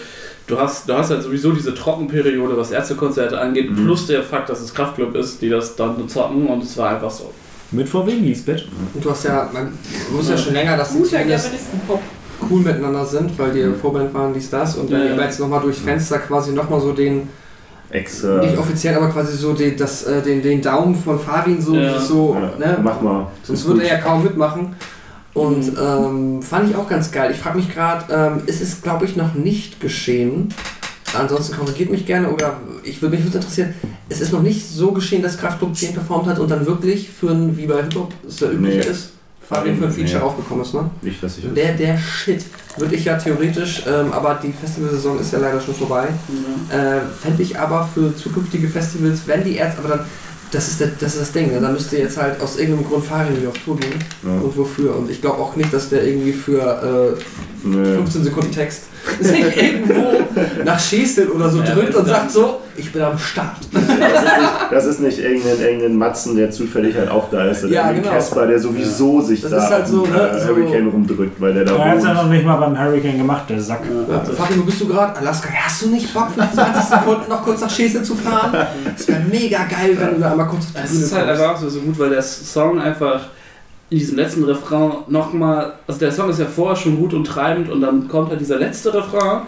du 0.46 0.58
hast, 0.58 0.88
du 0.88 0.94
hast 0.94 1.10
halt 1.10 1.22
sowieso 1.22 1.52
diese 1.52 1.74
Trockenperiode, 1.74 2.56
was 2.56 2.70
Ärztekonzerte 2.70 3.38
angeht, 3.40 3.70
Mhm. 3.70 3.84
plus 3.84 4.06
der 4.06 4.22
Fakt, 4.22 4.48
dass 4.48 4.60
es 4.60 4.72
Kraftclub 4.74 5.14
ist, 5.16 5.40
die 5.42 5.48
das 5.48 5.74
dann 5.76 6.08
zocken 6.08 6.46
und 6.46 6.62
es 6.62 6.76
war 6.76 6.90
einfach 6.90 7.10
so. 7.10 7.30
mit 7.72 7.88
vor 7.88 8.06
wegen 8.06 8.24
Lisbeth. 8.24 8.66
Und 8.94 9.04
du 9.04 9.10
hast 9.10 9.24
ja, 9.24 9.50
man 9.52 9.72
muss 10.12 10.28
ja 10.28 10.36
schon 10.38 10.52
länger, 10.54 10.76
dass 10.76 10.92
die 10.92 10.98
Guter 10.98 11.10
zumindest 11.18 11.44
Germanistenpop. 11.50 12.00
cool 12.50 12.60
miteinander 12.60 13.04
sind, 13.04 13.36
weil 13.38 13.50
die 13.52 13.74
Vorband 13.80 14.14
waren, 14.14 14.32
dies, 14.32 14.50
das. 14.50 14.76
Und 14.76 14.90
wenn 14.90 15.00
Ja, 15.00 15.14
ja. 15.16 15.22
jetzt 15.24 15.40
nochmal 15.40 15.60
durch 15.62 15.76
Fenster 15.78 16.18
quasi 16.20 16.52
nochmal 16.52 16.80
so 16.80 16.92
den, 16.92 17.28
Ex, 17.90 18.22
nicht 18.24 18.54
äh, 18.54 18.56
offiziell, 18.58 18.96
aber 18.96 19.08
quasi 19.10 19.36
so 19.36 19.52
den, 19.52 19.76
das, 19.76 20.02
äh, 20.04 20.20
den, 20.22 20.42
den 20.42 20.60
Daumen 20.60 20.94
von 20.96 21.18
Farin 21.20 21.60
so, 21.60 21.74
Ja. 21.76 21.98
so 22.00 22.34
ja, 22.34 22.66
ne? 22.66 22.78
mach 22.82 23.00
mal. 23.00 23.28
Sonst 23.42 23.64
würde 23.66 23.84
er 23.84 23.96
ja 23.96 24.00
kaum 24.02 24.22
mitmachen. 24.24 24.74
Und 25.34 25.72
Mhm. 25.72 25.78
ähm, 25.78 26.42
fand 26.42 26.70
ich 26.70 26.76
auch 26.76 26.88
ganz 26.88 27.12
geil. 27.12 27.30
Ich 27.30 27.38
frage 27.38 27.58
mich 27.58 27.72
gerade, 27.72 28.04
ähm, 28.12 28.42
ist 28.46 28.60
es 28.62 28.80
glaube 28.82 29.04
ich 29.04 29.16
noch 29.16 29.34
nicht 29.34 29.80
geschehen? 29.80 30.52
Ansonsten 31.16 31.56
korrigiert 31.56 31.90
mich 31.90 32.04
gerne 32.06 32.30
oder 32.30 32.58
ich 32.82 33.00
würde 33.00 33.16
mich 33.16 33.24
würde 33.24 33.38
interessieren, 33.38 33.74
es 34.08 34.20
ist 34.20 34.32
noch 34.32 34.42
nicht 34.42 34.68
so 34.68 34.92
geschehen, 34.92 35.22
dass 35.22 35.38
Kraftklub 35.38 35.74
10 35.76 35.94
performt 35.94 36.26
hat 36.26 36.38
und 36.38 36.50
dann 36.50 36.66
wirklich 36.66 37.08
für 37.10 37.30
ein, 37.30 37.56
wie 37.56 37.66
bei 37.66 37.76
Hip-Hop 37.82 38.12
es 38.26 38.38
da 38.38 38.50
üblich 38.50 38.74
Nee. 38.84 38.90
ist, 38.90 39.12
Farin 39.48 39.78
für 39.78 39.84
ein 39.86 39.92
Feature 39.92 40.18
Nee. 40.18 40.24
aufgekommen 40.24 40.62
ist, 40.62 40.74
ne? 40.74 40.90
Nicht, 41.02 41.22
dass 41.22 41.38
ich 41.38 41.44
Der, 41.54 41.74
der 41.74 41.96
Shit. 41.98 42.44
Würde 42.78 42.94
ich 42.94 43.04
ja 43.04 43.16
theoretisch, 43.16 43.84
ähm, 43.86 44.12
aber 44.12 44.38
die 44.42 44.52
Festivalsaison 44.52 45.18
ist 45.20 45.32
ja 45.32 45.38
leider 45.38 45.60
schon 45.60 45.74
vorbei. 45.74 46.08
Äh, 46.70 47.00
Fände 47.22 47.42
ich 47.42 47.58
aber 47.58 47.88
für 47.94 48.14
zukünftige 48.14 48.68
Festivals, 48.68 49.20
wenn 49.26 49.44
die 49.44 49.56
Ärzte, 49.56 49.78
aber 49.78 49.88
dann, 49.96 50.00
das 50.52 50.68
ist, 50.68 50.80
der, 50.80 50.88
das 51.00 51.14
ist 51.14 51.20
das 51.20 51.32
Ding, 51.32 51.52
ne? 51.52 51.60
dann 51.60 51.72
müsste 51.72 51.96
jetzt 51.98 52.16
halt 52.16 52.40
aus 52.40 52.58
irgendeinem 52.58 52.88
Grund 52.88 53.04
Farin 53.04 53.36
wieder 53.36 53.48
auf 53.50 53.58
Tour 53.58 53.76
gehen. 53.78 53.98
Ja. 54.22 54.30
Und 54.42 54.56
wofür? 54.56 54.96
Und 54.96 55.10
ich 55.10 55.20
glaube 55.20 55.38
auch 55.38 55.56
nicht, 55.56 55.72
dass 55.72 55.88
der 55.88 56.04
irgendwie 56.04 56.32
für 56.32 57.16
äh, 57.64 57.66
Nö. 57.66 57.94
15 57.96 58.24
Sekunden 58.24 58.52
Text 58.52 58.84
sich 59.20 59.56
irgendwo 59.56 60.20
nach 60.64 60.78
Schesel 60.80 61.28
oder 61.28 61.48
so 61.48 61.60
Ja, 61.62 61.74
drückt 61.74 61.94
und 61.94 62.06
sagt 62.06 62.30
so, 62.30 62.60
ich 62.76 62.92
bin 62.92 63.00
am 63.02 63.16
Start. 63.18 63.56
Das 63.72 63.82
ist 63.82 63.90
nicht, 63.90 64.50
das 64.70 64.86
ist 64.86 65.00
nicht 65.00 65.18
irgendein, 65.20 65.60
irgendein 65.60 65.96
Matzen, 65.96 66.36
der 66.36 66.50
zufällig 66.50 66.94
halt 66.96 67.08
auch 67.08 67.30
da 67.30 67.44
ist. 67.46 67.64
Oder 67.64 67.72
Ja, 67.72 67.80
irgendein 67.86 68.02
genau. 68.02 68.14
Casper, 68.16 68.46
der 68.46 68.58
sowieso 68.58 69.20
sich 69.22 69.40
Das 69.42 69.50
da 69.52 69.70
halt 69.70 69.86
so, 69.88 70.04
ne, 70.04 70.38
so- 70.40 70.48
Hurricane 70.48 70.88
rumdrückt, 70.88 71.40
weil 71.40 71.54
der 71.54 71.64
da 71.64 71.76
Er 71.76 71.90
hat 71.92 71.98
es 71.98 72.04
ja 72.04 72.14
noch 72.14 72.28
nicht 72.28 72.44
mal 72.44 72.56
beim 72.56 72.78
Hurricane 72.78 73.16
gemacht, 73.18 73.44
der 73.48 73.60
Sack. 73.60 73.80
Ja, 74.08 74.20
Farin, 74.34 74.58
wo 74.60 74.64
bist 74.64 74.80
du 74.80 74.88
gerade? 74.88 75.16
Alaska. 75.18 75.48
Hast 75.54 75.82
du 75.82 75.88
nicht 75.90 76.12
Bock, 76.12 76.28
für 76.34 76.40
20 76.54 76.82
Sekunden 76.84 77.30
noch 77.30 77.42
kurz 77.44 77.60
nach 77.60 77.70
Schesel 77.70 78.02
zu 78.02 78.14
fahren? 78.16 78.66
Das 78.96 79.06
wäre 79.08 79.20
mega 79.30 79.58
geil, 79.64 79.96
wenn 79.98 80.14
du 80.16 80.20
da 80.20 80.32
einmal 80.40 80.48
kurz 80.48 80.64
auf 80.66 80.72
die 80.74 80.84
Es 80.84 80.90
Bühne 80.90 81.04
ist 81.04 81.14
halt 81.14 81.26
kommst. 81.26 81.42
einfach 81.42 81.62
auch 81.64 81.68
so 81.68 81.80
gut, 81.80 81.98
weil 81.98 82.10
der 82.10 82.22
Song 82.22 82.80
einfach 82.80 83.20
in 83.90 83.98
diesem 83.98 84.16
letzten 84.16 84.44
Refrain 84.44 84.90
nochmal, 85.08 85.74
also 85.86 86.00
der 86.00 86.10
Song 86.12 86.28
ist 86.30 86.40
ja 86.40 86.46
vorher 86.46 86.76
schon 86.76 86.96
gut 86.96 87.14
und 87.14 87.24
treibend 87.24 87.70
und 87.70 87.80
dann 87.80 88.08
kommt 88.08 88.30
halt 88.30 88.40
dieser 88.40 88.58
letzte 88.58 88.92
Refrain 88.92 89.42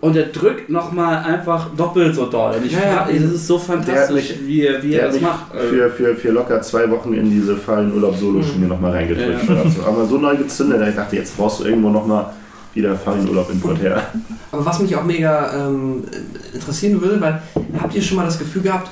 und 0.00 0.14
der 0.14 0.26
drückt 0.26 0.68
nochmal 0.70 1.24
einfach 1.24 1.68
doppelt 1.76 2.14
so 2.14 2.26
doll. 2.26 2.54
Und 2.56 2.66
ich 2.66 2.72
Ja, 2.72 2.78
ja, 2.80 2.92
frage, 3.04 3.18
das 3.18 3.32
ist 3.32 3.46
so 3.46 3.58
fantastisch, 3.58 4.14
mich- 4.30 4.46
wie 4.46 4.66
er, 4.66 4.82
wie 4.82 4.94
er 4.94 5.06
das 5.08 5.20
macht. 5.20 5.52
Also, 5.54 5.68
für, 5.68 5.90
für, 5.90 6.14
für 6.14 6.30
locker 6.30 6.60
zwei 6.62 6.88
Wochen 6.90 7.14
in 7.14 7.30
diese 7.30 7.56
fallen 7.56 7.92
Urlaub-Solo-Schiene 7.94 8.64
Mhm. 8.64 8.68
nochmal 8.68 8.92
reingedrückt. 8.92 9.48
Ja. 9.48 9.54
Also, 9.56 9.82
aber 9.84 10.04
so 10.06 10.18
neu 10.18 10.36
gezündet, 10.36 10.80
dass 10.80 10.90
ich 10.90 10.94
dachte, 10.96 11.16
jetzt 11.16 11.36
brauchst 11.36 11.60
du 11.60 11.64
irgendwo 11.64 11.88
nochmal 11.88 12.26
wieder 12.74 12.94
fallen 12.94 13.26
Urlaub-Input 13.28 13.80
her. 13.80 14.02
Aber 14.52 14.64
was 14.66 14.78
mich 14.80 14.94
auch 14.94 15.02
mega 15.04 15.50
ähm, 15.66 16.04
interessieren 16.54 17.00
würde, 17.00 17.20
weil 17.20 17.42
habt 17.80 17.94
ihr 17.94 18.02
schon 18.02 18.18
mal 18.18 18.24
das 18.26 18.38
Gefühl 18.38 18.62
gehabt, 18.62 18.88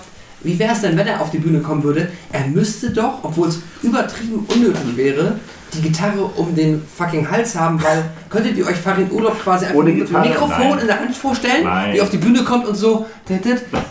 wie 0.47 0.59
wäre 0.59 0.73
es 0.73 0.81
denn, 0.81 0.97
wenn 0.97 1.07
er 1.07 1.21
auf 1.21 1.31
die 1.31 1.39
Bühne 1.39 1.61
kommen 1.61 1.83
würde? 1.83 2.09
Er 2.33 2.47
müsste 2.47 2.91
doch, 2.91 3.25
obwohl 3.25 3.49
es 3.49 3.61
übertrieben 3.83 4.47
unnötig 4.49 4.97
wäre, 4.97 5.39
die 5.75 5.83
Gitarre 5.83 6.25
um 6.25 6.55
den 6.55 6.81
fucking 6.97 7.29
Hals 7.29 7.57
haben, 7.57 7.83
weil 7.83 8.05
könntet 8.37 8.57
ihr 8.59 8.67
euch 8.67 8.77
Farin 8.77 9.11
Urlaub 9.11 9.43
quasi 9.43 9.65
einfach 9.67 9.79
Ohne 9.79 9.91
mit 9.91 10.01
dem 10.01 10.07
Gitarre? 10.07 10.29
Mikrofon 10.29 10.69
Nein. 10.71 10.79
in 10.81 10.87
der 10.87 11.01
Hand 11.01 11.17
vorstellen, 11.17 11.65
Nein. 11.65 11.93
die 11.95 12.01
auf 12.03 12.11
die 12.11 12.17
Bühne 12.19 12.45
kommt 12.45 12.67
und 12.67 12.75
so. 12.75 13.07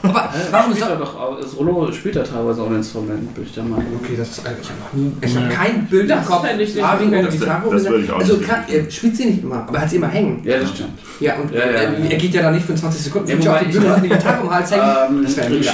Aber 0.04 0.30
warum 0.52 0.72
spielt 0.74 0.86
so? 0.86 0.92
er 0.92 0.98
doch 0.98 1.20
auch, 1.20 1.42
Solo 1.42 1.92
spielt 1.92 2.16
er 2.16 2.24
teilweise 2.24 2.62
auch 2.62 2.70
ein 2.70 2.76
Instrument, 2.78 3.34
bin 3.34 3.44
ich 3.44 3.54
der 3.54 3.64
Meinung. 3.64 3.86
Okay, 4.02 4.14
das 4.18 4.30
ist 4.30 4.46
eigentlich 4.48 4.70
nie. 4.94 5.12
Ich 5.22 5.36
habe 5.36 5.48
kein 5.50 5.86
Bild 5.88 6.10
Das 6.10 6.20
im 6.20 6.26
Kopf. 6.26 6.48
Gitarre. 6.58 7.70
Das 7.72 7.82
ohne- 7.82 7.90
würde 7.90 8.04
ich 8.06 8.12
auch 8.12 8.20
also 8.20 8.34
nicht 8.34 8.46
klar, 8.46 8.60
er 8.72 8.92
spielt 8.92 9.16
sie 9.18 9.26
nicht 9.26 9.44
immer, 9.44 9.56
aber 9.68 9.76
er 9.78 9.82
hat 9.82 9.90
sie 9.90 9.96
immer 9.98 10.08
hängen. 10.08 10.42
Ja, 10.44 10.60
das 10.60 10.70
stimmt. 10.70 11.00
Ja, 11.20 11.36
und 11.36 11.52
Ja, 11.52 11.60
ja, 11.60 11.66
er, 11.66 11.84
ja. 12.00 12.10
er 12.10 12.18
geht 12.18 12.34
ja 12.34 12.42
da 12.44 12.52
nicht 12.52 12.66
für 12.66 12.76
20 12.76 13.02
Sekunden 13.02 13.42
Ja, 13.42 13.54
auf 13.54 13.60
die 13.60 13.66
Bühne 13.72 13.86
und 13.86 13.92
hat 13.92 13.98
eine 14.00 14.08
Gitarre 14.10 14.42
im 14.44 14.52
Hals 14.54 14.72
hängen. 14.72 14.84
Ähm, 15.10 15.24
Das 15.24 15.38
wäre 15.38 15.48
in 15.48 15.60
mega 15.60 15.72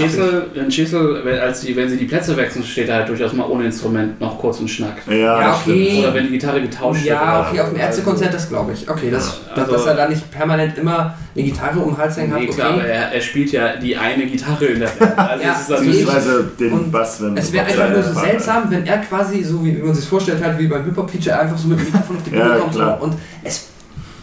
Schäsel, 0.72 1.22
wenn, 1.24 1.40
als 1.40 1.62
die, 1.62 1.76
wenn 1.76 1.90
sie 1.90 1.98
die 1.98 2.06
Plätze 2.06 2.38
wechseln, 2.38 2.64
steht 2.64 2.90
er 2.90 2.96
halt 2.96 3.10
durchaus 3.10 3.34
mal 3.34 3.46
ohne 3.50 3.66
Instrument 3.66 4.20
noch 4.22 4.38
kurz 4.40 4.60
und 4.60 4.70
Schnack. 4.70 5.02
Ja, 5.08 5.14
Ja, 5.16 5.48
das 5.50 5.58
okay. 5.68 6.00
Oder 6.00 6.14
wenn 6.14 6.26
die 6.28 6.32
Gitarre 6.34 6.62
getauscht 6.62 7.06
Ja, 7.06 7.38
wird. 7.40 7.50
okay, 7.52 7.60
auf 7.62 7.70
dem 7.70 7.80
Ärztekonzert, 7.80 8.34
das 8.34 8.48
glaube 8.50 8.61
ich. 8.61 8.61
Okay, 8.62 9.10
das, 9.12 9.40
Ja, 9.50 9.56
dass, 9.56 9.64
also- 9.66 9.72
dass 9.78 9.86
er 9.88 9.96
da 9.96 10.10
nicht 10.10 10.30
permanent 10.32 10.78
immer 10.78 11.16
eine 11.36 11.44
Gitarre 11.46 11.80
um 11.80 11.92
den 11.94 11.98
Hals 11.98 12.18
hängen 12.18 12.34
hat, 12.34 12.40
Nee, 12.42 12.48
klar, 12.48 12.70
aber 12.70 12.78
okay. 12.80 12.90
er, 12.92 13.12
er 13.14 13.22
spielt 13.22 13.52
ja 13.52 13.76
die 13.78 13.96
eine 13.96 14.26
Gitarre 14.26 14.66
in 14.66 14.80
der 14.80 14.88
Band. 14.88 15.18
Also 15.18 15.44
Ja, 15.46 15.54
es 15.54 15.62
ist 15.62 15.70
natürlich 15.70 15.92
Beziehungsweise 16.06 16.52
den 16.60 16.72
Und 16.74 16.92
Bass, 16.92 17.22
wenn 17.22 17.38
Es 17.38 17.52
wäre 17.54 17.66
einfach 17.66 17.90
nur 17.90 18.04
so 18.04 18.20
seltsam, 18.20 18.64
wenn 18.70 18.86
er 18.86 18.98
quasi, 19.00 19.44
so 19.44 19.64
wie 19.64 19.72
man 19.74 19.94
sich 19.94 20.06
vorstellt 20.06 20.44
hat, 20.44 20.58
wie 20.60 20.68
beim 20.68 20.84
Hip-Hop-Feature, 20.86 21.40
einfach 21.40 21.58
so 21.58 21.68
mit 21.70 21.80
dem 21.80 21.86
Mikrofon 21.86 22.18
auf 22.18 22.24
die 22.24 22.30
Bühne 22.32 22.42
Ja, 22.50 22.56
kommt. 22.58 22.74
Klar. 22.76 23.02
Und 23.02 23.16
es, 23.44 23.68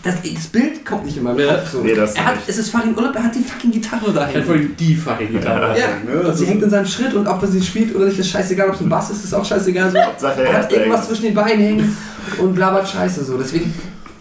das, 0.01 0.15
das 0.23 0.47
Bild 0.47 0.87
kommt 0.87 1.05
nicht 1.07 1.17
in 1.17 1.25
meinem 1.25 1.41
Ja. 1.41 1.55
Kopf. 1.55 1.71
So. 1.73 1.81
Nee, 1.83 1.93
das 1.95 2.15
er 2.15 2.25
hat, 2.27 2.37
nicht. 2.37 2.49
es 2.49 2.59
ist 2.59 2.71
Farin 2.71 2.95
Urlaub, 2.97 3.15
er 3.17 3.25
hat 3.25 3.35
die 3.35 3.41
fucking 3.43 3.73
Gitarre 3.73 4.13
da 4.13 4.27
halt 4.27 4.35
hängen. 4.37 4.49
allem 4.49 4.77
die 4.79 4.95
fucking 4.95 5.33
Gitarre. 5.33 5.77
Ja, 5.79 5.87
ne? 6.07 6.21
und 6.29 6.37
sie 6.37 6.47
hängt 6.47 6.63
in 6.63 6.71
seinem 6.71 6.87
Schritt 6.87 7.15
und 7.15 7.27
ob 7.27 7.43
er 7.43 7.49
sie 7.49 7.61
spielt 7.61 7.95
oder 7.97 8.05
nicht, 8.07 8.19
ist 8.19 8.29
scheißegal. 8.31 8.69
Ob 8.69 8.75
es 8.77 8.81
ein 8.81 8.89
Bass 8.89 9.11
ist, 9.11 9.25
ist 9.25 9.35
auch 9.35 9.45
scheißegal. 9.45 9.91
So. 9.91 9.99
Hauptsache, 10.01 10.43
Er 10.45 10.53
hat 10.55 10.63
hat 10.65 10.73
irgendwas 10.73 11.09
zwischen 11.09 11.23
den 11.25 11.35
Beinen 11.35 11.59
hängen 11.61 11.97
und 12.39 12.55
blabbert 12.55 12.89
Scheiße 12.89 13.25
so. 13.25 13.37
Deswegen, 13.39 13.75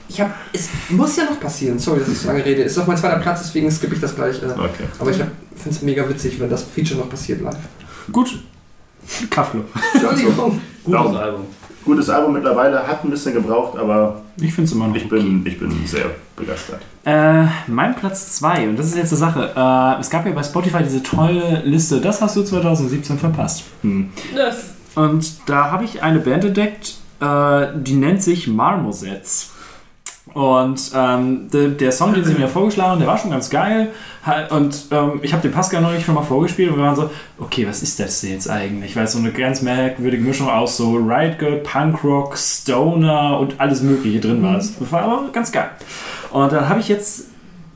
ich 0.10 0.22
hab, 0.22 0.32
es 0.54 0.70
muss 0.90 1.16
ja 1.16 1.26
noch 1.26 1.40
passieren. 1.40 1.80
Sorry, 1.80 2.00
dass 2.00 2.10
ich 2.10 2.20
so 2.20 2.28
lange 2.28 2.44
rede. 2.44 2.64
Ist 2.64 2.78
doch 2.78 2.88
mein 2.88 2.98
zweiter 2.98 3.20
Platz, 3.20 3.42
deswegen 3.44 3.70
skippe 3.72 3.96
ich 3.96 4.02
das 4.02 4.16
gleich. 4.16 4.42
Äh. 4.42 4.46
Okay. 4.46 4.84
Aber 5.00 5.12
ich 5.12 5.18
finde 5.18 5.32
es 5.70 5.82
mega 5.82 6.08
witzig, 6.08 6.40
wenn 6.40 6.50
das 6.50 6.64
Feature 6.64 7.00
noch 7.00 7.10
passiert 7.10 7.42
live. 7.42 7.56
Gut. 8.12 8.40
Kraftclub. 9.30 9.66
Entschuldigung. 9.94 10.62
Gutes 10.84 11.02
Daumen. 11.02 11.18
Album. 11.18 11.46
Gutes 11.86 12.10
Album 12.10 12.34
mittlerweile, 12.34 12.86
hat 12.86 13.04
ein 13.06 13.10
bisschen 13.10 13.34
gebraucht, 13.34 13.78
aber 13.78 14.22
Ich 14.42 14.54
finde 14.54 14.68
es 14.68 14.74
immer 14.74 14.88
noch. 14.88 14.96
ich 14.96 15.08
bin, 15.08 15.46
ich 15.46 15.58
bin 15.58 15.72
sehr 15.86 16.06
begeistert. 16.36 16.82
Äh, 17.06 17.46
mein 17.68 17.96
Platz 17.96 18.34
2, 18.40 18.68
und 18.68 18.78
das 18.78 18.88
ist 18.88 18.98
jetzt 18.98 19.14
eine 19.14 19.20
Sache. 19.20 19.54
Äh, 19.56 20.02
es 20.02 20.10
gab 20.10 20.26
ja 20.26 20.34
bei 20.34 20.44
Spotify 20.44 20.84
diese 20.84 21.02
tolle 21.02 21.62
Liste, 21.64 22.02
das 22.02 22.22
hast 22.22 22.36
du 22.36 22.44
2017 22.44 23.18
verpasst. 23.18 23.64
Hm. 23.84 24.10
Das. 24.36 24.74
Und 24.96 25.32
da 25.46 25.72
habe 25.72 25.86
ich 25.86 26.04
eine 26.04 26.20
Band 26.20 26.44
entdeckt, 26.44 26.96
äh, 27.22 27.68
die 27.76 27.94
nennt 27.96 28.22
sich 28.22 28.48
Marmosets. 28.50 29.52
Und 30.38 30.92
ähm, 30.94 31.50
de, 31.50 31.72
der 31.74 31.92
Song, 31.92 32.14
den 32.14 32.24
sie 32.24 32.36
mir 32.36 32.48
vorgeschlagen 32.48 32.92
haben, 32.92 33.00
der 33.00 33.08
war 33.08 33.18
schon 33.18 33.32
ganz 33.32 33.50
geil. 33.50 33.90
Und 34.52 34.86
ähm, 34.92 35.20
ich 35.24 35.34
habe 35.34 35.42
den 35.42 35.52
Pascal 35.52 35.82
neulich 35.82 36.06
schon 36.06 36.14
mal 36.14 36.22
vorgespielt 36.22 36.70
und 36.70 36.78
wir 36.78 36.84
waren 36.84 36.96
so, 36.96 37.10
okay, 37.40 37.68
was 37.68 37.82
ist 37.82 38.00
das 38.00 38.22
denn 38.22 38.34
jetzt 38.34 38.48
eigentlich? 38.48 38.96
Weil 38.96 39.06
es 39.06 39.14
so 39.14 39.18
eine 39.18 39.32
ganz 39.32 39.64
merkwürdige 39.64 40.22
Mischung 40.22 40.48
aus 40.48 40.78
so 40.78 40.94
Riot 40.94 41.40
Girl, 41.40 41.58
Punkrock, 41.64 42.38
Stoner 42.38 43.40
und 43.40 43.60
alles 43.60 43.82
Mögliche 43.82 44.20
drin 44.20 44.44
war. 44.44 44.54
Das 44.54 44.74
war 44.92 45.02
aber 45.02 45.30
ganz 45.34 45.52
geil. 45.52 45.72
Und 46.30 46.52
dann 46.52 46.70
habe 46.70 46.82
ich 46.82 46.88
jetzt 46.88 47.24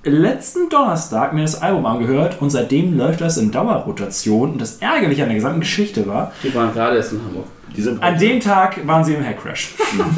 letzten 0.03 0.69
Donnerstag 0.69 1.34
mir 1.34 1.42
das 1.42 1.62
Album 1.62 1.85
angehört 1.85 2.42
und 2.42 2.50
seitdem 2.50 2.98
läuft 2.98 3.22
das 3.22 3.38
in 3.38 3.51
Dauerrotation. 3.51 4.53
Und 4.53 4.62
das 4.62 4.78
Ärgerliche 4.78 5.24
an 5.24 5.30
der 5.30 5.35
gesamten 5.35 5.60
Geschichte 5.60 6.08
war, 6.08 6.32
Die 6.44 6.53
waren 6.56 6.74
gerade 6.74 6.98
erst 6.98 7.14
in 7.14 7.24
Hamburg. 7.24 7.46
Die 7.76 7.82
sind 7.82 8.01
an 8.03 8.17
dem 8.17 8.40
Tag 8.40 8.85
waren 8.85 9.03
sie 9.03 9.14
im 9.14 9.26
Hackcrash. 9.26 9.76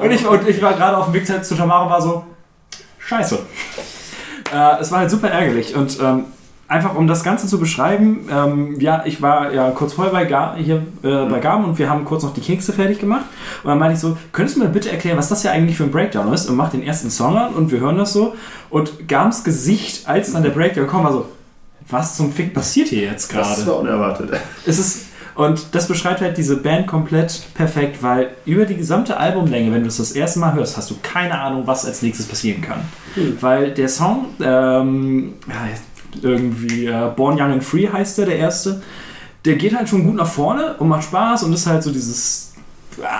und, 0.00 0.10
ich, 0.10 0.26
und 0.26 0.48
ich 0.48 0.62
war 0.62 0.74
gerade 0.74 0.96
auf 0.96 1.06
dem 1.06 1.14
Weg 1.14 1.26
zu 1.26 1.54
Tamara 1.54 1.84
und 1.84 1.90
war 1.90 2.00
so, 2.00 2.24
scheiße. 2.98 3.38
Äh, 4.52 4.80
es 4.80 4.90
war 4.90 5.00
halt 5.00 5.10
super 5.10 5.28
ärgerlich 5.28 5.74
und 5.74 5.98
ähm, 6.00 6.24
einfach 6.66 6.94
um 6.94 7.06
das 7.06 7.22
Ganze 7.22 7.46
zu 7.46 7.58
beschreiben, 7.58 8.26
ähm, 8.30 8.80
ja, 8.80 9.02
ich 9.04 9.20
war 9.20 9.52
ja 9.52 9.70
kurz 9.70 9.92
vorher 9.92 10.12
bei, 10.12 10.24
Gar, 10.24 10.56
hier, 10.56 10.76
äh, 11.02 11.26
bei 11.26 11.38
Garm 11.38 11.64
und 11.64 11.78
wir 11.78 11.90
haben 11.90 12.04
kurz 12.04 12.22
noch 12.22 12.32
die 12.32 12.40
Kekse 12.40 12.72
fertig 12.72 12.98
gemacht 12.98 13.24
und 13.62 13.68
dann 13.68 13.78
meinte 13.78 13.94
ich 13.94 14.00
so, 14.00 14.16
könntest 14.32 14.56
du 14.56 14.62
mir 14.62 14.68
bitte 14.70 14.90
erklären, 14.90 15.18
was 15.18 15.28
das 15.28 15.42
ja 15.42 15.50
eigentlich 15.50 15.76
für 15.76 15.84
ein 15.84 15.90
Breakdown 15.90 16.32
ist 16.32 16.48
und 16.48 16.56
mach 16.56 16.70
den 16.70 16.82
ersten 16.82 17.10
Song 17.10 17.36
an 17.36 17.52
und 17.54 17.70
wir 17.70 17.80
hören 17.80 17.98
das 17.98 18.12
so 18.12 18.34
und 18.70 19.08
Garms 19.08 19.44
Gesicht, 19.44 20.08
als 20.08 20.32
dann 20.32 20.42
der 20.42 20.50
Breakdown 20.50 20.86
kam, 20.86 21.04
war 21.04 21.12
so, 21.12 21.26
was 21.90 22.16
zum 22.16 22.32
Fick 22.32 22.54
passiert 22.54 22.88
hier 22.88 23.02
jetzt 23.04 23.34
Das 23.34 23.56
gerade? 23.56 23.66
war 23.70 23.78
unerwartet. 23.80 24.30
Es 24.64 24.78
ist 24.78 25.06
Und 25.36 25.74
das 25.74 25.88
beschreibt 25.88 26.20
halt 26.20 26.38
diese 26.38 26.56
Band 26.56 26.86
komplett 26.86 27.42
perfekt, 27.54 28.02
weil 28.02 28.30
über 28.46 28.64
die 28.66 28.76
gesamte 28.76 29.16
Albumlänge, 29.16 29.72
wenn 29.72 29.82
du 29.82 29.88
es 29.88 29.96
das 29.96 30.12
erste 30.12 30.38
Mal 30.38 30.54
hörst, 30.54 30.76
hast 30.76 30.90
du 30.90 30.94
keine 31.02 31.38
Ahnung, 31.40 31.64
was 31.66 31.84
als 31.84 32.02
nächstes 32.02 32.26
passieren 32.26 32.62
kann. 32.62 32.78
Weil 33.40 33.72
der 33.72 33.88
Song, 33.88 34.26
ähm, 34.40 35.34
ja, 35.48 35.54
irgendwie 36.22 36.86
äh, 36.86 37.10
Born 37.14 37.40
Young 37.40 37.52
and 37.52 37.64
Free 37.64 37.88
heißt 37.88 38.18
der, 38.18 38.26
der 38.26 38.38
erste, 38.38 38.82
der 39.44 39.56
geht 39.56 39.76
halt 39.76 39.88
schon 39.88 40.04
gut 40.04 40.14
nach 40.14 40.26
vorne 40.26 40.76
und 40.78 40.88
macht 40.88 41.04
Spaß 41.04 41.44
und 41.44 41.52
ist 41.52 41.66
halt 41.66 41.82
so 41.82 41.90
dieses 41.92 42.54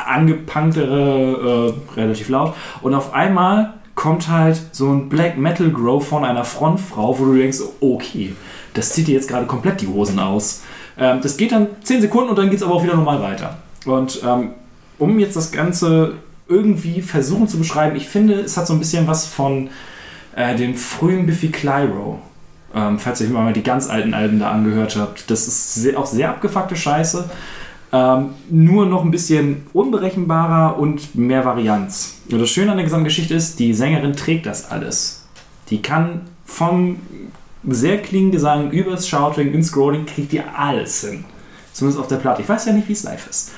angepunktere, 0.06 1.74
äh, 1.96 2.00
relativ 2.00 2.28
laut. 2.28 2.54
Und 2.82 2.94
auf 2.94 3.12
einmal 3.12 3.74
kommt 3.94 4.28
halt 4.28 4.60
so 4.72 4.92
ein 4.92 5.08
Black 5.08 5.38
Metal 5.38 5.70
Grow 5.70 6.06
von 6.06 6.24
einer 6.24 6.44
Frontfrau, 6.44 7.18
wo 7.18 7.26
du 7.26 7.34
denkst, 7.36 7.58
okay, 7.80 8.34
das 8.74 8.92
zieht 8.92 9.06
dir 9.08 9.14
jetzt 9.14 9.28
gerade 9.28 9.46
komplett 9.46 9.80
die 9.80 9.86
Hosen 9.86 10.18
aus. 10.18 10.62
Ähm, 10.98 11.20
das 11.22 11.36
geht 11.36 11.52
dann 11.52 11.68
10 11.82 12.02
Sekunden 12.02 12.30
und 12.30 12.38
dann 12.38 12.50
geht 12.50 12.58
es 12.58 12.62
aber 12.62 12.74
auch 12.74 12.82
wieder 12.82 12.96
normal 12.96 13.20
weiter. 13.22 13.58
Und 13.86 14.20
ähm, 14.24 14.50
um 14.98 15.18
jetzt 15.18 15.36
das 15.36 15.52
Ganze 15.52 16.14
irgendwie 16.48 17.02
versuchen 17.02 17.48
zu 17.48 17.58
beschreiben, 17.58 17.96
ich 17.96 18.08
finde, 18.08 18.40
es 18.40 18.56
hat 18.56 18.66
so 18.66 18.74
ein 18.74 18.78
bisschen 18.78 19.06
was 19.06 19.26
von 19.26 19.70
äh, 20.36 20.56
dem 20.56 20.74
frühen 20.74 21.26
Biffy 21.26 21.48
Clyro. 21.48 22.20
Ähm, 22.74 22.98
falls 22.98 23.20
ihr 23.20 23.28
mal 23.30 23.52
die 23.52 23.62
ganz 23.62 23.88
alten 23.88 24.14
Alben 24.14 24.40
da 24.40 24.50
angehört 24.50 24.96
habt. 24.96 25.30
Das 25.30 25.46
ist 25.46 25.74
sehr, 25.74 25.98
auch 25.98 26.06
sehr 26.06 26.30
abgefuckte 26.30 26.74
Scheiße. 26.74 27.30
Ähm, 27.92 28.30
nur 28.50 28.86
noch 28.86 29.04
ein 29.04 29.12
bisschen 29.12 29.66
unberechenbarer 29.72 30.78
und 30.78 31.14
mehr 31.14 31.44
Varianz. 31.44 32.16
Und 32.30 32.40
das 32.40 32.50
Schöne 32.50 32.72
an 32.72 32.76
der 32.76 32.84
gesamten 32.84 33.04
Geschichte 33.04 33.34
ist, 33.34 33.60
die 33.60 33.72
Sängerin 33.74 34.14
trägt 34.14 34.46
das 34.46 34.70
alles. 34.70 35.26
Die 35.70 35.80
kann 35.80 36.22
vom 36.44 36.96
sehr 37.66 38.02
clean 38.02 38.32
Gesang 38.32 38.72
übers 38.72 39.08
Shouting, 39.08 39.52
ins 39.52 39.68
Scrolling, 39.68 40.06
kriegt 40.06 40.32
die 40.32 40.40
alles 40.40 41.02
hin. 41.02 41.24
Zumindest 41.72 42.00
auf 42.00 42.08
der 42.08 42.16
Platte. 42.16 42.42
Ich 42.42 42.48
weiß 42.48 42.66
ja 42.66 42.72
nicht, 42.72 42.88
wie 42.88 42.92
es 42.92 43.04
live 43.04 43.28
ist. 43.28 43.52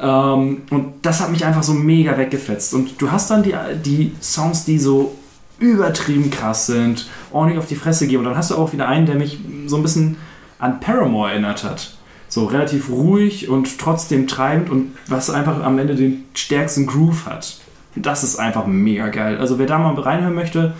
Ähm, 0.00 0.62
und 0.70 0.94
das 1.02 1.20
hat 1.20 1.30
mich 1.30 1.44
einfach 1.44 1.62
so 1.62 1.72
mega 1.72 2.18
weggefetzt. 2.18 2.74
Und 2.74 3.00
du 3.00 3.12
hast 3.12 3.30
dann 3.30 3.44
die, 3.44 3.54
die 3.84 4.12
Songs, 4.20 4.64
die 4.64 4.78
so 4.78 5.14
übertrieben 5.58 6.30
krass 6.30 6.66
sind, 6.66 7.08
ordentlich 7.32 7.58
auf 7.58 7.66
die 7.66 7.76
Fresse 7.76 8.06
geben. 8.06 8.20
Und 8.20 8.30
dann 8.30 8.36
hast 8.36 8.50
du 8.50 8.56
auch 8.56 8.72
wieder 8.72 8.88
einen, 8.88 9.06
der 9.06 9.14
mich 9.14 9.38
so 9.66 9.76
ein 9.76 9.82
bisschen 9.82 10.16
an 10.58 10.80
Paramore 10.80 11.30
erinnert 11.30 11.64
hat. 11.64 11.96
So 12.28 12.46
relativ 12.46 12.90
ruhig 12.90 13.48
und 13.48 13.78
trotzdem 13.78 14.26
treibend 14.26 14.68
und 14.68 14.92
was 15.06 15.30
einfach 15.30 15.62
am 15.62 15.78
Ende 15.78 15.94
den 15.94 16.24
stärksten 16.34 16.86
Groove 16.86 17.26
hat. 17.26 17.58
Das 17.94 18.24
ist 18.24 18.38
einfach 18.38 18.66
mega 18.66 19.08
geil. 19.08 19.38
Also 19.38 19.58
wer 19.58 19.66
da 19.66 19.78
mal 19.78 19.94
reinhören 19.94 20.34
möchte, 20.34 20.74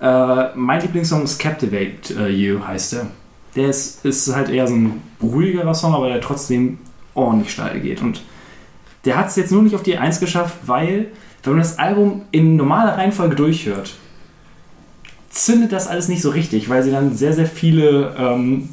äh, 0.00 0.54
mein 0.54 0.80
Lieblingssong 0.80 1.22
ist 1.22 1.38
Captivate 1.38 2.14
äh, 2.18 2.28
You, 2.28 2.66
heißt 2.66 2.94
der. 2.94 3.06
Der 3.54 3.68
ist, 3.68 4.04
ist 4.04 4.34
halt 4.34 4.50
eher 4.50 4.66
so 4.66 4.74
ein 4.74 5.02
ruhigerer 5.22 5.74
Song, 5.74 5.94
aber 5.94 6.08
der 6.08 6.20
trotzdem 6.20 6.78
ordentlich 7.14 7.52
steil 7.52 7.80
geht. 7.80 8.02
Und 8.02 8.22
der 9.04 9.16
hat 9.16 9.28
es 9.28 9.36
jetzt 9.36 9.52
nur 9.52 9.62
nicht 9.62 9.74
auf 9.74 9.82
die 9.82 9.96
1 9.96 10.20
geschafft, 10.20 10.56
weil, 10.66 11.06
wenn 11.42 11.52
man 11.52 11.62
das 11.62 11.78
Album 11.78 12.22
in 12.32 12.56
normaler 12.56 12.98
Reihenfolge 12.98 13.36
durchhört, 13.36 13.94
zündet 15.44 15.72
das 15.72 15.86
alles 15.86 16.08
nicht 16.08 16.22
so 16.22 16.30
richtig, 16.30 16.68
weil 16.68 16.82
sie 16.82 16.90
dann 16.90 17.16
sehr, 17.16 17.32
sehr 17.32 17.46
viele 17.46 18.14
ähm, 18.18 18.68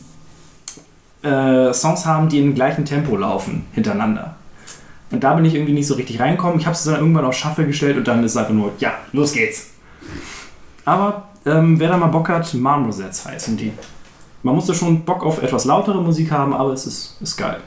äh, 1.23 1.73
Songs 1.73 2.05
haben, 2.05 2.29
die 2.29 2.39
im 2.39 2.55
gleichen 2.55 2.85
Tempo 2.85 3.15
laufen, 3.15 3.65
hintereinander. 3.73 4.35
Und 5.11 5.23
da 5.23 5.33
bin 5.35 5.45
ich 5.45 5.53
irgendwie 5.53 5.73
nicht 5.73 5.87
so 5.87 5.93
richtig 5.93 6.19
reingekommen. 6.19 6.59
Ich 6.59 6.65
habe 6.65 6.75
es 6.75 6.83
dann 6.83 6.95
irgendwann 6.95 7.25
auf 7.25 7.35
Shuffle 7.35 7.67
gestellt 7.67 7.97
und 7.97 8.07
dann 8.07 8.23
ist 8.23 8.31
es 8.31 8.37
einfach 8.37 8.53
nur, 8.53 8.71
ja, 8.79 8.93
los 9.11 9.33
geht's. 9.33 9.67
Aber 10.85 11.29
ähm, 11.45 11.79
wer 11.79 11.89
da 11.89 11.97
mal 11.97 12.07
Bock 12.07 12.29
hat, 12.29 12.53
Marmosets 12.53 13.25
heißen 13.25 13.55
die. 13.57 13.71
Man 14.41 14.55
musste 14.55 14.73
schon 14.73 15.05
Bock 15.05 15.23
auf 15.23 15.41
etwas 15.41 15.65
lautere 15.65 16.01
Musik 16.01 16.31
haben, 16.31 16.53
aber 16.53 16.73
es 16.73 16.85
ist, 16.85 17.17
ist 17.21 17.37
geil. 17.37 17.57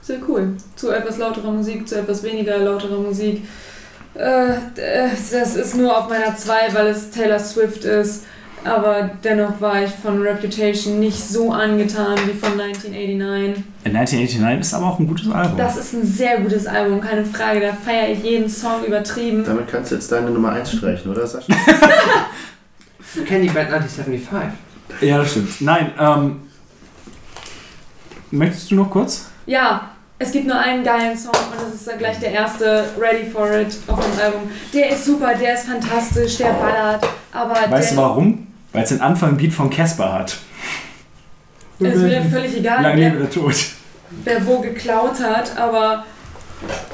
Sehr 0.00 0.18
cool. 0.28 0.56
Zu 0.74 0.90
etwas 0.90 1.18
lauterer 1.18 1.52
Musik, 1.52 1.86
zu 1.86 1.98
etwas 1.98 2.22
weniger 2.24 2.58
lauterer 2.58 2.98
Musik. 2.98 3.42
Äh, 4.14 4.52
äh, 4.76 5.10
das 5.10 5.56
ist 5.56 5.76
nur 5.76 5.96
auf 5.96 6.08
meiner 6.08 6.36
2, 6.36 6.74
weil 6.74 6.86
es 6.88 7.10
Taylor 7.10 7.38
Swift 7.38 7.84
ist. 7.84 8.24
Aber 8.64 9.10
dennoch 9.24 9.60
war 9.60 9.82
ich 9.82 9.90
von 9.90 10.22
Reputation 10.22 11.00
nicht 11.00 11.18
so 11.18 11.50
angetan 11.50 12.16
wie 12.26 12.38
von 12.38 12.52
1989. 12.60 13.64
1989 13.84 14.60
ist 14.60 14.74
aber 14.74 14.86
auch 14.86 15.00
ein 15.00 15.06
gutes 15.08 15.28
Album. 15.32 15.56
Das 15.56 15.76
ist 15.76 15.94
ein 15.94 16.06
sehr 16.06 16.40
gutes 16.40 16.66
Album, 16.66 17.00
keine 17.00 17.24
Frage. 17.24 17.60
Da 17.60 17.72
feiere 17.72 18.10
ich 18.10 18.22
jeden 18.22 18.48
Song 18.48 18.84
übertrieben. 18.86 19.42
Damit 19.44 19.68
kannst 19.68 19.90
du 19.90 19.96
jetzt 19.96 20.12
deine 20.12 20.30
Nummer 20.30 20.50
1 20.52 20.72
streichen, 20.72 21.10
oder 21.10 21.26
Sascha? 21.26 21.52
Kenny 23.26 23.48
Band 23.48 23.72
1975. 23.72 24.58
ja, 25.00 25.18
das 25.18 25.30
stimmt. 25.32 25.60
Nein, 25.60 25.90
ähm, 25.98 26.42
möchtest 28.30 28.70
du 28.70 28.76
noch 28.76 28.90
kurz? 28.90 29.28
Ja, 29.44 29.91
es 30.22 30.32
gibt 30.32 30.46
nur 30.46 30.58
einen 30.58 30.84
geilen 30.84 31.16
Song 31.16 31.32
und 31.32 31.60
das 31.60 31.74
ist 31.80 31.88
dann 31.88 31.98
gleich 31.98 32.18
der 32.18 32.32
erste 32.32 32.84
Ready 32.98 33.28
for 33.30 33.50
It 33.50 33.76
auf 33.86 34.00
dem 34.00 34.20
Album. 34.24 34.42
Der 34.72 34.90
ist 34.90 35.04
super, 35.04 35.34
der 35.34 35.54
ist 35.54 35.64
fantastisch, 35.66 36.36
der 36.38 36.52
ballert, 36.52 37.04
aber 37.32 37.54
Weißt 37.70 37.92
du 37.92 37.96
warum? 37.96 38.46
Weil 38.72 38.84
es 38.84 38.88
den 38.90 39.00
Anfang 39.00 39.36
Beat 39.36 39.52
von 39.52 39.68
Casper 39.68 40.12
hat. 40.12 40.36
ist 41.78 41.96
mir 41.96 42.22
völlig 42.30 42.56
egal, 42.56 42.82
Lang 42.82 42.96
wer, 42.96 43.08
lebe 43.10 43.18
der 43.20 43.30
Tod. 43.30 43.54
wer 44.24 44.46
wo 44.46 44.60
geklaut 44.60 45.20
hat, 45.20 45.56
aber 45.58 46.04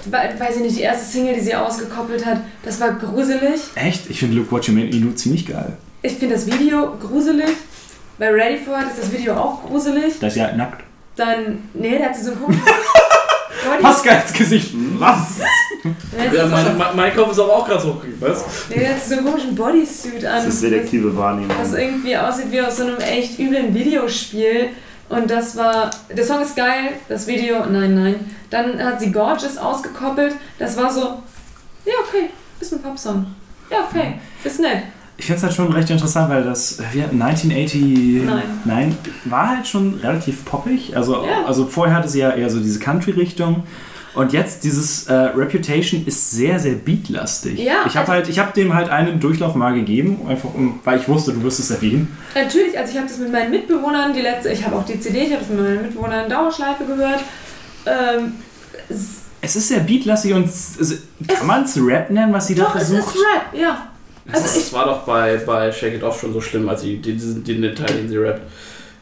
we- 0.06 0.40
weiß 0.40 0.56
ich 0.56 0.62
nicht, 0.62 0.76
die 0.78 0.82
erste 0.82 1.04
Single, 1.04 1.34
die 1.34 1.40
sie 1.40 1.54
ausgekoppelt 1.54 2.24
hat, 2.24 2.40
das 2.64 2.80
war 2.80 2.92
gruselig. 2.92 3.60
Echt? 3.74 4.08
Ich 4.10 4.18
finde 4.20 4.36
Look 4.36 4.50
What 4.50 4.66
You 4.66 4.74
Made 4.74 4.86
Me 4.88 5.00
Do 5.04 5.12
ziemlich 5.12 5.46
geil. 5.46 5.76
Ich 6.02 6.14
finde 6.14 6.34
das 6.36 6.46
Video 6.46 6.96
gruselig. 7.00 7.50
Bei 8.18 8.30
Ready 8.30 8.58
for 8.64 8.76
It 8.80 8.86
ist 8.88 8.98
das 9.04 9.12
Video 9.12 9.34
auch 9.34 9.62
gruselig. 9.64 10.18
Da 10.18 10.26
ist 10.28 10.36
ja 10.36 10.44
halt 10.46 10.56
nackt. 10.56 10.82
Dann, 11.18 11.68
nee, 11.74 11.98
da 11.98 12.06
hat 12.06 12.16
sie 12.16 12.22
so 12.24 12.30
einen 12.32 12.62
Pascal 13.82 14.22
ins 14.22 14.32
Gesicht. 14.32 14.70
Was? 14.98 15.40
Hat 15.40 15.50
sie 16.30 16.36
Ja, 16.36 16.44
so- 16.44 16.50
mein, 16.54 16.76
mein, 16.78 16.96
mein 16.96 17.14
Kopf 17.16 17.32
ist 17.32 17.40
aber 17.40 17.56
auch 17.56 17.66
gerade 17.66 17.82
hochgegangen, 17.84 18.16
was? 18.20 18.44
nee, 18.70 18.82
da 18.84 18.90
hat 18.90 19.02
sie 19.02 19.08
so 19.10 19.16
einen 19.16 19.26
komischen 19.26 19.54
Bodysuit 19.54 20.24
an. 20.24 20.36
Das 20.36 20.46
ist 20.46 20.60
selektive 20.60 21.14
Wahrnehmung. 21.16 21.54
was 21.60 21.72
irgendwie 21.74 22.16
aussieht 22.16 22.50
wie 22.50 22.60
aus 22.60 22.76
so 22.76 22.84
einem 22.84 22.98
echt 22.98 23.38
üblen 23.38 23.74
Videospiel. 23.74 24.70
Und 25.08 25.30
das 25.30 25.56
war, 25.56 25.90
der 26.14 26.24
Song 26.24 26.42
ist 26.42 26.54
geil, 26.54 26.90
das 27.08 27.26
Video, 27.26 27.64
nein, 27.66 27.94
nein. 27.94 28.36
Dann 28.50 28.82
hat 28.82 29.00
sie 29.00 29.10
Gorgeous 29.10 29.56
ausgekoppelt, 29.56 30.34
das 30.58 30.76
war 30.76 30.92
so, 30.92 31.00
ja, 31.84 31.94
okay, 32.06 32.30
ist 32.60 32.72
ein 32.74 32.82
Popsong. 32.82 33.26
Ja, 33.70 33.88
okay, 33.90 34.14
ist 34.44 34.60
nett. 34.60 34.82
Ich 35.18 35.26
finde 35.26 35.38
es 35.38 35.42
halt 35.42 35.54
schon 35.54 35.72
recht 35.72 35.90
interessant, 35.90 36.30
weil 36.30 36.44
das 36.44 36.78
wie, 36.92 37.02
1980 37.02 38.22
Nein. 38.24 38.42
nein, 38.64 38.96
war 39.24 39.48
halt 39.56 39.66
schon 39.66 39.94
relativ 40.02 40.44
poppig. 40.44 40.96
Also, 40.96 41.24
Ja. 41.26 41.44
also 41.44 41.66
vorher 41.66 41.96
hatte 41.96 42.08
sie 42.08 42.20
ja 42.20 42.30
eher 42.30 42.48
so 42.48 42.60
diese 42.60 42.78
Country-Richtung. 42.78 43.64
Und 44.14 44.32
jetzt 44.32 44.64
dieses 44.64 45.06
äh, 45.06 45.12
Reputation 45.12 46.04
ist 46.06 46.30
sehr, 46.30 46.58
sehr 46.58 46.74
beatlastig. 46.74 47.58
Ja, 47.58 47.84
ich 47.86 47.96
habe 47.96 48.00
also- 48.00 48.12
halt, 48.12 48.28
ich 48.28 48.38
habe 48.38 48.52
dem 48.52 48.74
halt 48.74 48.88
einen 48.88 49.20
Durchlauf 49.20 49.54
mal 49.54 49.74
gegeben, 49.74 50.20
einfach 50.28 50.54
um, 50.54 50.80
weil 50.84 50.98
ich 50.98 51.08
wusste, 51.08 51.32
du 51.32 51.42
wirst 51.42 51.60
es 51.60 51.70
erwähnen. 51.70 52.16
Natürlich, 52.34 52.76
also 52.78 52.92
ich 52.92 52.98
habe 52.98 53.06
das 53.08 53.18
mit 53.18 53.30
meinen 53.30 53.50
Mitbewohnern, 53.50 54.12
die 54.14 54.20
letzte, 54.20 54.50
ich 54.50 54.64
habe 54.64 54.76
auch 54.76 54.84
die 54.86 54.98
CD, 54.98 55.24
ich 55.24 55.32
habe 55.32 55.40
das 55.40 55.48
mit 55.50 55.60
meinen 55.60 55.82
Mitbewohnern 55.82 56.24
in 56.24 56.30
Dauerschleife 56.30 56.84
gehört. 56.84 57.20
Ähm, 57.86 58.32
es, 58.88 59.56
ist 59.56 59.68
sehr 59.68 59.80
beatlastig 59.80 60.32
und 60.32 60.46
es, 60.46 60.78
es, 60.80 61.02
kann 61.26 61.46
man 61.46 61.64
es 61.64 61.76
Rap 61.80 62.10
nennen, 62.10 62.32
was 62.32 62.46
sie 62.46 62.54
da 62.54 62.64
doch, 62.64 62.76
es 62.76 62.90
ist 62.90 62.94
versucht? 62.96 63.16
Rap, 63.16 63.60
ja. 63.60 63.88
Das, 64.30 64.42
Also 64.42 64.60
das 64.60 64.72
war 64.72 64.84
doch 64.86 64.98
bei, 65.04 65.36
bei 65.46 65.72
Shake 65.72 65.94
It 65.94 66.02
Off 66.02 66.20
schon 66.20 66.32
so 66.32 66.40
schlimm, 66.40 66.68
als 66.68 66.82
sie 66.82 66.96
den, 66.98 67.18
den, 67.44 67.62
den 67.62 67.74
Teil, 67.74 67.94
den 67.96 68.08
sie 68.08 68.16
rappt. 68.18 68.42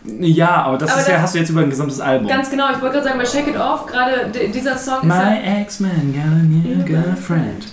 Ja, 0.04 0.62
aber 0.62 0.78
das 0.78 0.90
Aber 0.92 1.00
ist 1.00 1.08
ja, 1.08 1.14
das- 1.14 1.22
hast 1.22 1.34
du 1.34 1.38
jetzt 1.40 1.50
über 1.50 1.62
ein 1.62 1.70
gesamtes 1.70 2.00
Album. 2.00 2.28
Ganz 2.28 2.48
genau, 2.48 2.66
ich 2.72 2.80
wollte 2.80 2.94
gerade 2.94 3.08
sagen, 3.08 3.18
bei 3.18 3.26
Shake 3.26 3.48
It 3.48 3.56
Off, 3.58 3.86
gerade 3.86 4.30
di- 4.32 4.48
dieser 4.52 4.76
Song 4.76 4.98
ist 5.02 5.08
ja... 5.08 5.30
My 5.30 5.60
ex-man 5.62 6.12
got 6.12 6.22
a 6.22 6.42
new 6.44 6.84
girlfriend. 6.84 7.66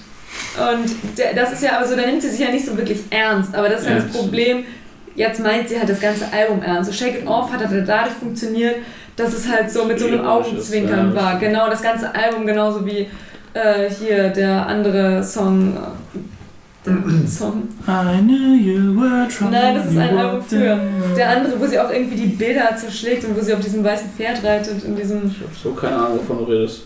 Und 0.57 1.17
der, 1.17 1.33
das 1.35 1.53
ist 1.53 1.61
ja, 1.63 1.77
also 1.77 1.95
da 1.95 2.01
nimmt 2.05 2.21
sie 2.23 2.29
sich 2.29 2.39
ja 2.39 2.49
nicht 2.49 2.65
so 2.65 2.75
wirklich 2.75 3.01
ernst, 3.11 3.53
aber 3.55 3.69
das 3.69 3.81
ist 3.81 3.89
ja 3.89 3.95
das 3.95 4.05
Ja. 4.15 4.19
Problem. 4.21 4.63
Jetzt 5.15 5.39
meint 5.43 5.69
sie 5.69 5.77
halt 5.77 5.87
das 5.89 5.99
ganze 5.99 6.25
Album 6.33 6.63
ernst. 6.63 6.91
So 6.91 6.97
Shake 6.97 7.19
It 7.21 7.27
Off 7.27 7.51
hat 7.51 7.59
halt 7.67 7.87
dadurch 7.87 8.15
funktioniert, 8.15 8.77
dass 9.15 9.31
es 9.31 9.47
halt 9.47 9.69
so 9.69 9.85
mit 9.85 9.99
so 9.99 10.07
einem 10.07 10.21
ist, 10.21 10.25
Augenzwinkern 10.25 11.13
ja. 11.13 11.21
war. 11.21 11.37
Genau, 11.39 11.69
das 11.69 11.83
ganze 11.83 12.13
Album 12.15 12.47
genauso 12.47 12.83
wie 12.83 13.07
äh, 13.53 13.87
hier 13.99 14.29
der 14.29 14.65
andere 14.65 15.23
Song. 15.23 15.77
Der 16.85 17.28
Song. 17.28 17.64
I 17.88 18.19
knew 18.22 18.56
you 18.56 18.94
were 18.99 19.28
trouble. 19.30 19.51
Nein, 19.51 19.76
das 19.76 19.85
ist 19.92 19.98
ein 19.98 20.17
Album 20.17 20.42
früher. 20.46 20.74
in. 20.74 21.16
Der 21.16 21.30
andere, 21.30 21.60
wo 21.60 21.66
sie 21.66 21.80
auch 21.80 21.90
irgendwie 21.90 22.16
die 22.17 22.28
Bilder 22.28 22.76
zerschlägt 22.76 23.24
und 23.24 23.38
wo 23.38 23.42
sie 23.42 23.53
auf 23.53 23.62
diesem 23.62 23.83
weißen 23.83 24.10
Pferd 24.10 24.44
reitet. 24.44 24.83
In 24.83 24.96
diesem 24.96 25.28
Ich 25.28 25.40
hab 25.40 25.56
so 25.56 25.72
keine 25.74 25.96
Ahnung, 25.96 26.19
wovon 26.19 26.40
du 26.40 26.44
redest. 26.51 26.83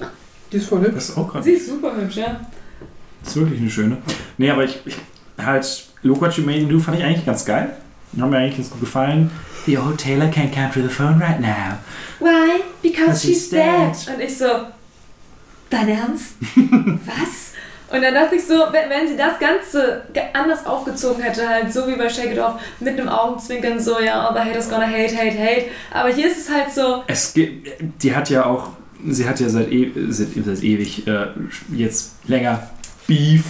Die 0.51 0.57
ist 0.57 0.67
voll 0.69 0.81
hübsch. 0.81 0.93
Das 0.95 1.09
ist 1.09 1.17
auch 1.17 1.31
krass. 1.31 1.43
sie 1.43 1.51
ist 1.53 1.67
super 1.67 1.95
hübsch, 1.95 2.17
ja. 2.17 2.39
Das 3.23 3.31
ist 3.35 3.41
wirklich 3.41 3.59
eine 3.59 3.69
schöne. 3.71 3.97
Nee, 4.37 4.51
aber 4.51 4.63
ich, 4.65 4.79
ich 4.85 4.95
halt, 5.43 5.87
Look 6.03 6.21
What 6.21 6.33
You 6.37 6.43
Made 6.45 6.61
Me 6.61 6.67
Do 6.67 6.79
fand 6.79 6.99
ich 6.99 7.03
eigentlich 7.03 7.25
ganz 7.25 7.43
geil. 7.43 7.75
Hat 8.19 8.29
mir 8.29 8.37
eigentlich 8.37 8.57
ganz 8.57 8.69
gut 8.69 8.79
gefallen. 8.81 9.31
The 9.65 9.77
old 9.79 9.97
Taylor 9.97 10.27
can't 10.27 10.53
come 10.53 10.69
to 10.73 10.81
the 10.81 10.87
phone 10.93 11.19
right 11.19 11.41
now. 11.41 11.77
Why? 12.19 12.61
Because 12.81 13.05
Because 13.05 13.21
she's 13.21 13.37
she's 13.37 13.49
dead. 13.49 13.91
dead. 14.05 14.15
Und 14.15 14.21
ich 14.23 14.37
so, 14.37 14.45
dein 15.69 15.89
Ernst? 15.89 16.35
Was? 17.05 17.51
Und 17.89 18.01
dann 18.01 18.13
dachte 18.13 18.35
ich 18.35 18.45
so, 18.45 18.53
wenn, 18.53 19.07
sie 19.07 19.15
das 19.15 19.39
Ganze 19.39 20.03
anders 20.33 20.65
aufgezogen 20.65 21.23
hätte, 21.23 21.47
halt 21.47 21.71
so 21.71 21.87
wie 21.87 21.95
bei 21.95 22.09
Shake 22.09 22.33
It 22.33 22.39
Off, 22.39 22.55
mit 22.79 22.99
einem 22.99 23.09
Augenzwinkern 23.09 23.79
so, 23.79 23.99
ja, 23.99 24.33
the 24.33 24.39
haters 24.39 24.69
gonna 24.69 24.87
hate, 24.87 25.15
hate, 25.15 25.37
hate. 25.37 25.65
Aber 25.93 26.09
hier 26.09 26.27
ist 26.27 26.37
es 26.37 26.53
halt 26.53 26.71
so, 26.71 27.03
Es 27.07 27.33
gibt, 27.33 27.69
die 28.03 28.13
hat 28.13 28.29
ja 28.29 28.45
auch, 28.45 28.71
sie 29.07 29.27
hat 29.27 29.39
ja 29.39 29.47
seit, 29.47 29.71
e 29.71 29.91
seit, 30.09 30.29
seit 30.43 30.63
ewig 30.63 31.07
äh, 31.07 31.27
jetzt 31.71 32.15
länger 32.27 32.69
Beef 33.07 33.43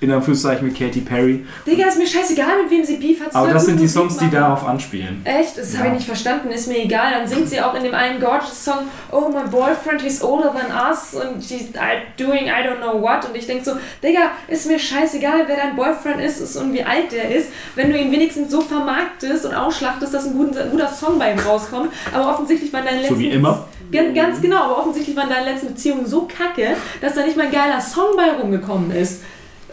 in 0.00 0.12
Anführungszeichen 0.12 0.64
mit 0.68 0.78
Katy 0.78 1.00
Perry. 1.00 1.44
Digga, 1.66 1.86
ist 1.88 1.98
mir 1.98 2.06
scheißegal, 2.06 2.62
mit 2.62 2.70
wem 2.70 2.84
sie 2.84 2.98
Beef 2.98 3.20
hat. 3.20 3.34
Aber 3.34 3.52
das 3.52 3.66
sind 3.66 3.80
die 3.80 3.88
Songs, 3.88 4.16
die 4.16 4.30
darauf 4.30 4.64
anspielen. 4.64 5.22
Echt? 5.24 5.58
Das 5.58 5.72
Ja. 5.72 5.80
habe 5.80 5.88
ich 5.88 5.94
nicht 5.94 6.06
verstanden, 6.06 6.50
ist 6.52 6.68
mir 6.68 6.78
egal. 6.84 7.10
Dann 7.12 7.26
singt 7.26 7.48
sie 7.48 7.60
auch 7.60 7.74
in 7.74 7.82
dem 7.82 7.94
einen 7.94 8.20
Gorgeous-Song, 8.20 8.86
Oh, 9.10 9.28
my 9.28 9.48
boyfriend, 9.50 10.00
he's 10.00 10.22
older 10.22 10.52
than 10.54 10.70
us 10.70 11.14
und 11.14 11.42
she's 11.42 11.64
doing 12.16 12.46
I 12.46 12.62
don't 12.64 12.76
know 12.80 13.02
what. 13.02 13.28
Und 13.28 13.36
ich 13.36 13.46
denke 13.48 13.64
so, 13.64 13.72
Digga, 14.02 14.30
ist 14.46 14.68
mir 14.68 14.78
scheißegal, 14.78 15.44
wer 15.48 15.56
dein 15.56 15.74
Boyfriend 15.74 16.20
ist, 16.20 16.40
ist 16.40 16.56
und 16.56 16.72
wie 16.72 16.84
alt 16.84 17.10
der 17.10 17.34
ist, 17.34 17.48
wenn 17.74 17.90
du 17.90 17.98
ihn 17.98 18.12
wenigstens 18.12 18.52
so 18.52 18.60
vermarktest 18.60 19.46
und 19.46 19.54
ausschlachtest, 19.54 20.14
dass 20.14 20.26
ein 20.26 20.34
guter, 20.34 20.62
ein 20.62 20.70
guter 20.70 20.88
Song 20.88 21.18
bei 21.18 21.32
ihm 21.32 21.38
rauskommt. 21.40 21.90
Aber 22.14 22.30
offensichtlich 22.34 22.72
waren 22.72 22.84
deine 22.84 22.98
letzten... 22.98 23.14
So 23.14 23.20
wie 23.20 23.30
immer. 23.30 23.66
Gan- 23.90 24.14
Ganz 24.14 24.40
genau, 24.40 24.58
aber 24.64 24.78
offensichtlich 24.78 25.16
waren 25.16 25.28
deine 25.28 25.50
letzten 25.50 25.68
Beziehungen 25.68 26.06
so 26.06 26.22
kacke, 26.28 26.76
dass 27.00 27.14
da 27.14 27.24
nicht 27.24 27.36
mal 27.36 27.46
ein 27.46 27.52
geiler 27.52 27.80
Song 27.80 28.16
bei 28.16 28.30
rumgekommen 28.40 28.92
ist. 28.92 29.22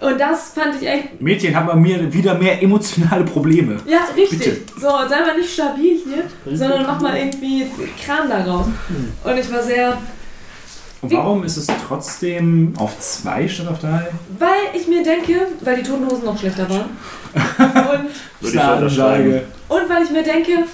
Und 0.06 0.20
das 0.20 0.50
fand 0.50 0.80
ich 0.80 0.88
echt 0.88 1.20
Mädchen 1.20 1.56
haben 1.56 1.66
bei 1.68 1.76
mir 1.76 2.14
wieder 2.14 2.36
mehr 2.36 2.62
emotionale 2.62 3.24
Probleme. 3.24 3.78
ja, 3.88 4.00
richtig. 4.16 4.40
Bitte. 4.40 4.58
So, 4.80 4.88
sei 5.10 5.22
mal 5.22 5.36
nicht 5.38 5.52
stabil 5.52 6.00
hier, 6.04 6.58
sondern 6.58 6.84
mach 6.86 7.02
mal 7.02 7.18
irgendwie 7.18 7.66
Kram 8.04 8.30
daraus. 8.30 8.68
Und 9.24 9.38
ich 9.38 9.52
war 9.52 9.64
sehr, 9.64 9.98
Und 11.02 11.12
warum 11.12 11.44
ist 11.44 11.58
es 11.58 11.68
trotzdem 11.88 12.74
auf 12.78 13.00
zwei 13.00 13.48
statt 13.48 13.68
auf 13.68 13.80
drei? 13.80 14.08
weil 14.38 14.80
ich 14.80 14.88
mir 14.88 15.02
denke, 15.02 15.48
weil 15.62 15.78
die 15.78 15.84
Toten 15.84 16.06
Hosen 16.06 16.26
noch 16.26 16.38
schlechter 16.38 16.70
waren. 16.70 16.90
Und, 17.34 18.54
Würde 18.54 18.88
ich 18.88 19.42
und 19.68 19.90
weil 19.90 20.04
ich 20.04 20.12
mir 20.12 20.24
denke, 20.24 20.66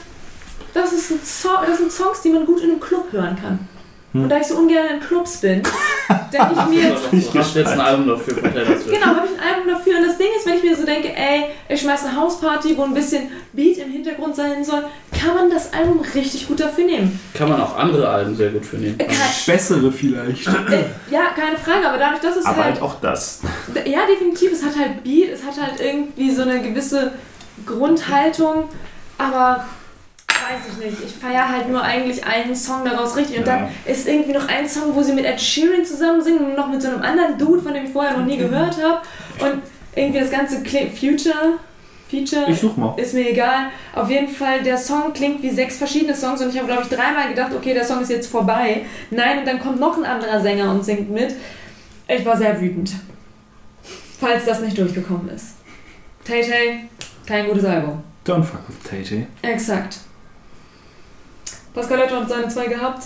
das, 0.73 0.93
ist 0.93 1.11
ein 1.11 1.19
das 1.67 1.77
sind 1.77 1.91
Songs, 1.91 2.21
die 2.21 2.29
man 2.29 2.45
gut 2.45 2.61
in 2.61 2.71
einem 2.71 2.79
Club 2.79 3.11
hören 3.11 3.35
kann. 3.41 3.67
Hm. 4.13 4.23
Und 4.23 4.29
da 4.29 4.37
ich 4.37 4.47
so 4.47 4.55
ungern 4.57 4.85
in 4.95 4.99
Clubs 4.99 5.37
bin, 5.37 5.61
denke 6.33 6.53
ich 6.53 6.65
mir, 6.67 6.95
Du 7.31 7.39
hast 7.39 7.55
jetzt 7.55 7.71
ein 7.71 7.79
Album 7.79 8.07
dafür 8.09 8.37
von 8.37 8.51
Taylor 8.51 8.77
Swift. 8.77 8.91
Genau, 8.91 9.05
habe 9.05 9.27
ich 9.27 9.39
ein 9.39 9.53
Album 9.53 9.73
dafür. 9.73 9.97
Und 9.99 10.07
das 10.07 10.17
Ding 10.17 10.27
ist, 10.37 10.45
wenn 10.45 10.55
ich 10.55 10.63
mir 10.63 10.75
so 10.75 10.85
denke, 10.85 11.15
ey, 11.15 11.45
ich 11.69 11.81
schmeiß 11.81 12.05
eine 12.05 12.15
Hausparty, 12.17 12.77
wo 12.77 12.83
ein 12.83 12.93
bisschen 12.93 13.29
Beat 13.53 13.77
im 13.77 13.91
Hintergrund 13.91 14.35
sein 14.35 14.63
soll, 14.63 14.83
kann 15.17 15.35
man 15.35 15.49
das 15.49 15.71
Album 15.73 16.01
richtig 16.13 16.47
gut 16.47 16.59
dafür 16.59 16.83
nehmen. 16.85 17.19
Kann 17.33 17.47
man 17.49 17.61
auch 17.61 17.77
andere 17.77 18.09
Alben 18.09 18.35
sehr 18.35 18.49
gut 18.49 18.65
für 18.65 18.77
nehmen. 18.77 18.99
Äh, 18.99 19.05
kein, 19.05 19.17
Bessere 19.45 19.91
vielleicht. 19.91 20.47
äh, 20.47 20.83
ja, 21.09 21.27
keine 21.35 21.57
Frage, 21.57 21.87
aber 21.87 21.97
dadurch, 21.97 22.21
dass 22.21 22.35
es 22.37 22.45
Aber 22.45 22.63
halt. 22.65 22.73
halt 22.75 22.81
auch 22.81 22.99
das. 22.99 23.41
Ja, 23.85 23.99
definitiv, 24.07 24.51
es 24.51 24.63
hat 24.63 24.77
halt 24.77 25.03
Beat, 25.03 25.29
es 25.29 25.43
hat 25.43 25.61
halt 25.61 25.79
irgendwie 25.79 26.31
so 26.31 26.41
eine 26.41 26.61
gewisse 26.61 27.13
Grundhaltung, 27.65 28.65
aber 29.17 29.65
weiß 30.49 30.73
ich 30.73 30.85
nicht. 30.85 31.03
Ich 31.05 31.11
feiere 31.15 31.47
halt 31.49 31.69
nur 31.69 31.81
eigentlich 31.81 32.23
einen 32.25 32.55
Song 32.55 32.83
daraus 32.85 33.15
richtig. 33.15 33.39
Und 33.39 33.47
Ja. 33.47 33.57
dann 33.59 33.67
ist 33.85 34.07
irgendwie 34.07 34.33
noch 34.33 34.47
ein 34.47 34.67
Song, 34.67 34.95
wo 34.95 35.01
sie 35.03 35.13
mit 35.13 35.25
Ed 35.25 35.39
Sheeran 35.39 35.85
zusammen 35.85 36.21
singen 36.21 36.45
und 36.45 36.55
noch 36.55 36.67
mit 36.69 36.81
so 36.81 36.89
einem 36.89 37.01
anderen 37.01 37.37
Dude, 37.37 37.61
von 37.61 37.73
dem 37.73 37.85
ich 37.85 37.91
vorher 37.91 38.17
noch 38.17 38.25
nie 38.25 38.37
gehört 38.37 38.77
habe. 38.81 39.01
Und 39.39 39.61
irgendwie 39.95 40.19
das 40.19 40.31
ganze 40.31 40.57
Kli- 40.59 40.89
Future, 40.89 41.53
Feature. 42.09 42.45
Ich 42.49 42.59
such 42.59 42.75
mal. 42.77 42.93
Ist 42.97 43.13
mir 43.13 43.29
egal. 43.29 43.67
Auf 43.93 44.09
jeden 44.09 44.27
Fall, 44.27 44.61
der 44.63 44.77
Song 44.77 45.13
klingt 45.13 45.41
wie 45.43 45.49
sechs 45.49 45.77
verschiedene 45.77 46.15
Songs 46.15 46.41
und 46.41 46.49
ich 46.49 46.57
habe, 46.57 46.67
glaube 46.67 46.83
ich, 46.83 46.89
dreimal 46.89 47.29
gedacht, 47.29 47.53
okay, 47.55 47.73
der 47.73 47.85
Song 47.85 48.01
ist 48.01 48.09
jetzt 48.09 48.29
vorbei. 48.29 48.85
Nein, 49.11 49.39
und 49.39 49.47
dann 49.47 49.59
kommt 49.59 49.79
noch 49.79 49.97
ein 49.97 50.05
anderer 50.05 50.39
Sänger 50.41 50.69
und 50.71 50.83
singt 50.83 51.09
mit. 51.09 51.33
Ich 52.07 52.25
war 52.25 52.35
sehr 52.35 52.59
wütend. 52.59 52.91
Falls 54.19 54.45
das 54.45 54.59
nicht 54.61 54.77
durchgekommen 54.77 55.29
ist. 55.29 55.55
Tay 56.25 56.41
Tay, 56.41 56.81
kein 57.25 57.47
gutes 57.47 57.65
Album. 57.65 58.03
Don't 58.25 58.43
fuck 58.43 58.61
with 58.67 58.77
Tay 58.87 59.25
Exakt. 59.41 59.97
Pascaletto 61.73 62.15
hat 62.15 62.29
seine 62.29 62.47
zwei 62.49 62.67
gehabt. 62.67 63.03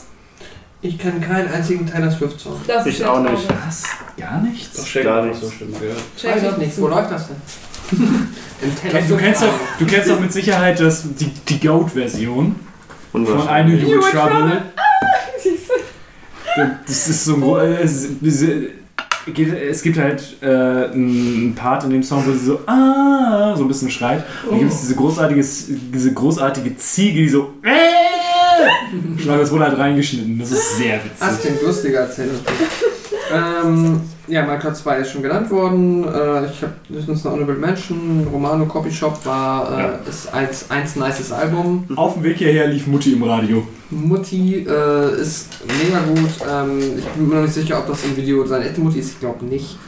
Ich 0.81 0.99
kenne 0.99 1.19
keinen 1.19 1.51
einzigen 1.51 1.87
Taylor 1.87 2.11
Swift-Song. 2.11 2.59
Das 2.67 2.85
Ich 2.85 3.03
auch 3.03 3.19
nicht. 3.19 3.47
traurig. 3.47 3.65
Was? 3.65 3.83
Gar 4.17 4.41
nichts? 4.41 4.77
Das 4.77 4.87
Shake 4.87 5.03
Gar 5.03 5.25
nichts. 5.25 5.41
so 5.41 5.49
schlimm 5.49 5.73
gehört. 5.79 5.97
Check 6.17 6.35
Weiß 6.35 6.43
ich 6.51 6.57
nicht. 6.57 6.81
Wo 6.81 6.87
läuft 6.87 7.11
das 7.11 7.27
denn? 7.27 7.37
Du 9.07 9.17
kennst, 9.17 9.43
doch, 9.43 9.53
du 9.77 9.85
kennst 9.85 10.09
doch 10.09 10.19
mit 10.19 10.31
Sicherheit 10.31 10.79
das, 10.79 11.03
die, 11.19 11.25
die 11.27 11.59
Goat-Version 11.59 12.55
von 13.11 13.23
I 13.23 13.63
Knew. 13.63 13.75
You 13.75 14.01
Were 14.01 14.11
Trouble. 14.11 14.61
Das 16.87 17.09
ist 17.09 17.25
so 17.25 17.57
ein 17.57 17.71
äh, 17.71 17.83
es, 17.83 19.81
gibt 19.83 19.97
halt 19.97 20.37
äh, 20.41 20.45
einen 20.47 21.53
Part 21.53 21.83
in 21.83 21.89
dem 21.89 22.01
Song, 22.01 22.25
wo 22.25 22.31
sie 22.31 22.45
so 22.45 22.61
ah 22.65 23.53
so 23.57 23.63
ein 23.63 23.67
bisschen 23.67 23.91
schreit. 23.91 24.23
Und 24.45 24.51
dann 24.51 24.59
gibt 24.59 24.71
es 24.71 24.81
diese 24.81 24.95
großartige, 24.95 25.41
diese 25.41 26.13
großartige 26.13 26.77
Ziege, 26.77 27.19
die 27.23 27.29
so 27.29 27.55
äh, 27.61 28.14
und 28.95 29.27
das 29.27 29.51
wurde 29.51 29.65
halt 29.65 29.77
reingeschnitten. 29.77 30.39
Das 30.39 30.51
ist 30.51 30.77
sehr 30.77 30.99
Das 31.19 31.29
witzig. 31.29 31.41
klingt 31.45 31.61
lustiger 31.63 31.99
als 32.01 32.15
Swift. 32.15 32.29
ähm, 33.33 34.01
ja, 34.27 34.43
Platz 34.57 34.81
2 34.83 34.97
ist 34.99 35.11
schon 35.11 35.21
genannt 35.21 35.49
worden. 35.51 36.03
Äh, 36.03 36.45
ich 36.47 36.61
habe 36.61 36.73
höchstens 36.89 37.25
eine 37.25 37.35
Honorable 37.35 37.55
Mention. 37.57 38.27
Romano 38.31 38.65
Copy 38.65 38.91
Shop 38.91 39.23
war 39.25 39.71
äh, 39.77 39.81
Ja. 39.81 39.99
ist 40.09 40.33
eins, 40.33 40.65
eins 40.69 40.95
nices 40.95 41.31
Album. 41.31 41.85
Auf 41.95 42.15
dem 42.15 42.23
Weg 42.23 42.37
hierher 42.37 42.67
lief 42.67 42.87
Mutti 42.87 43.13
im 43.13 43.23
Radio. 43.23 43.67
Mutti 43.91 44.65
äh, 44.67 45.21
ist 45.21 45.49
mega 45.67 45.99
gut. 45.99 46.31
Ähm, 46.51 46.79
ich 46.97 47.05
bin 47.05 47.27
mir 47.29 47.35
noch 47.35 47.41
nicht 47.43 47.53
sicher, 47.53 47.77
ob 47.79 47.87
das 47.87 48.03
im 48.03 48.17
Video 48.17 48.45
seine 48.45 48.65
echte 48.65 48.81
Mutti 48.81 48.99
ist. 48.99 49.11
Ich 49.13 49.19
glaube 49.19 49.45
nicht. 49.45 49.77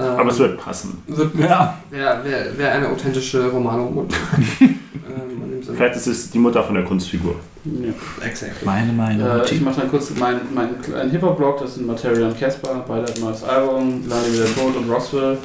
Ähm, 0.00 0.04
Aber 0.16 0.30
es 0.30 0.38
wird 0.38 0.60
passen. 0.60 1.02
wird 1.08 1.34
Ja. 1.40 1.76
wäre 1.90 2.20
wär, 2.22 2.56
wär 2.56 2.70
eine 2.72 2.88
authentische 2.88 3.48
Romano-Mutter. 3.48 4.16
ähm. 4.60 5.37
Vielleicht 5.74 5.96
ist 5.96 6.06
es 6.06 6.30
die 6.30 6.38
Mutter 6.38 6.62
von 6.62 6.74
der 6.74 6.84
Kunstfigur. 6.84 7.36
Ja. 7.64 8.26
Exakt. 8.26 8.64
Meine, 8.64 8.92
meine 8.92 9.42
Äh, 9.44 9.54
ich 9.54 9.60
mache 9.60 9.80
dann 9.80 9.90
kurz 9.90 10.10
meinen 10.16 10.40
mein 10.54 10.80
kleinen 10.80 11.10
Hip-Hop-Blog, 11.10 11.60
das 11.60 11.74
sind 11.74 11.86
Materia 11.86 12.26
und 12.26 12.38
Casper, 12.38 12.84
beide 12.86 13.12
ein 13.12 13.20
neues 13.20 13.44
Album, 13.44 14.04
Lani 14.08 14.32
wieder 14.32 14.46
tot 14.54 14.76
und 14.76 14.90
Roswell. 14.90 15.38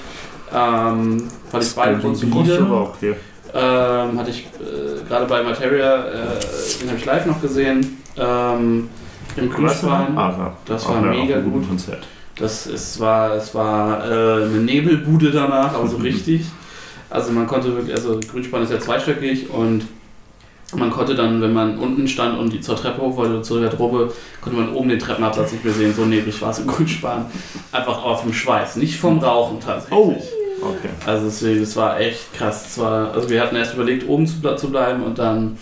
Ähm, 0.53 1.27
fand 1.49 1.63
ich 1.63 1.73
beide 1.75 1.99
Kunstfigur 1.99 2.43
grundsolide. 2.43 2.71
auch 2.71 2.95
okay. 2.95 3.15
Ähm, 3.55 4.17
hatte 4.19 4.29
ich 4.31 4.45
äh, 4.59 5.07
gerade 5.07 5.25
bei 5.25 5.43
Materia, 5.43 6.05
äh, 6.05 6.39
den 6.81 6.89
habe 6.89 6.97
ich 6.97 7.05
live 7.05 7.25
noch 7.25 7.41
gesehen. 7.41 7.97
Ähm, 8.17 8.89
Im 9.35 9.49
Grüßwein. 9.49 10.17
Ah, 10.17 10.35
ja. 10.37 10.57
Das 10.65 10.87
war 10.87 11.01
mega 11.01 11.39
gut. 11.39 11.67
Konzert. 11.67 12.07
Das 12.35 12.65
ist, 12.65 12.99
war, 12.99 13.35
es 13.35 13.53
war 13.53 14.05
äh, 14.05 14.43
eine 14.45 14.57
Nebelbude 14.59 15.31
danach, 15.31 15.75
aber 15.75 15.87
so 15.87 15.97
richtig. 16.03 16.45
Also 17.09 17.31
man 17.31 17.45
konnte 17.45 17.75
wirklich, 17.75 17.95
also 17.95 18.19
Grünspan 18.31 18.63
ist 18.63 18.71
ja 18.71 18.79
zweistöckig 18.79 19.49
und 19.51 19.83
man 20.75 20.89
konnte 20.89 21.15
dann, 21.15 21.41
wenn 21.41 21.53
man 21.53 21.77
unten 21.77 22.07
stand 22.07 22.39
und 22.39 22.51
die 22.51 22.61
zur 22.61 22.75
Treppe 22.75 23.01
hoch 23.01 23.15
wollte, 23.15 23.41
zu 23.41 23.59
der 23.59 23.69
Drobe, 23.69 24.11
konnte 24.41 24.59
man 24.59 24.73
oben 24.73 24.89
den 24.89 24.99
Treppenabsatz 24.99 25.51
nicht 25.51 25.63
mehr 25.63 25.73
sehen. 25.73 25.93
So 25.93 26.05
neblig 26.05 26.41
war 26.41 26.51
es 26.51 26.59
im 26.59 26.67
Grünspan. 26.67 27.25
Einfach 27.71 28.03
auf 28.03 28.23
dem 28.23 28.33
Schweiß, 28.33 28.77
nicht 28.77 28.97
vom 28.97 29.19
Rauchen 29.19 29.59
tatsächlich. 29.59 29.99
Oh. 29.99 30.15
Okay. 30.61 30.89
Also 31.05 31.25
deswegen, 31.25 31.59
das 31.59 31.75
war 31.75 31.99
echt 31.99 32.33
krass. 32.33 32.63
Das 32.63 32.77
war, 32.77 33.11
also 33.13 33.29
wir 33.29 33.41
hatten 33.41 33.55
erst 33.55 33.73
überlegt, 33.73 34.07
oben 34.07 34.25
zu, 34.25 34.55
zu 34.55 34.71
bleiben 34.71 35.03
und 35.03 35.19
dann 35.19 35.57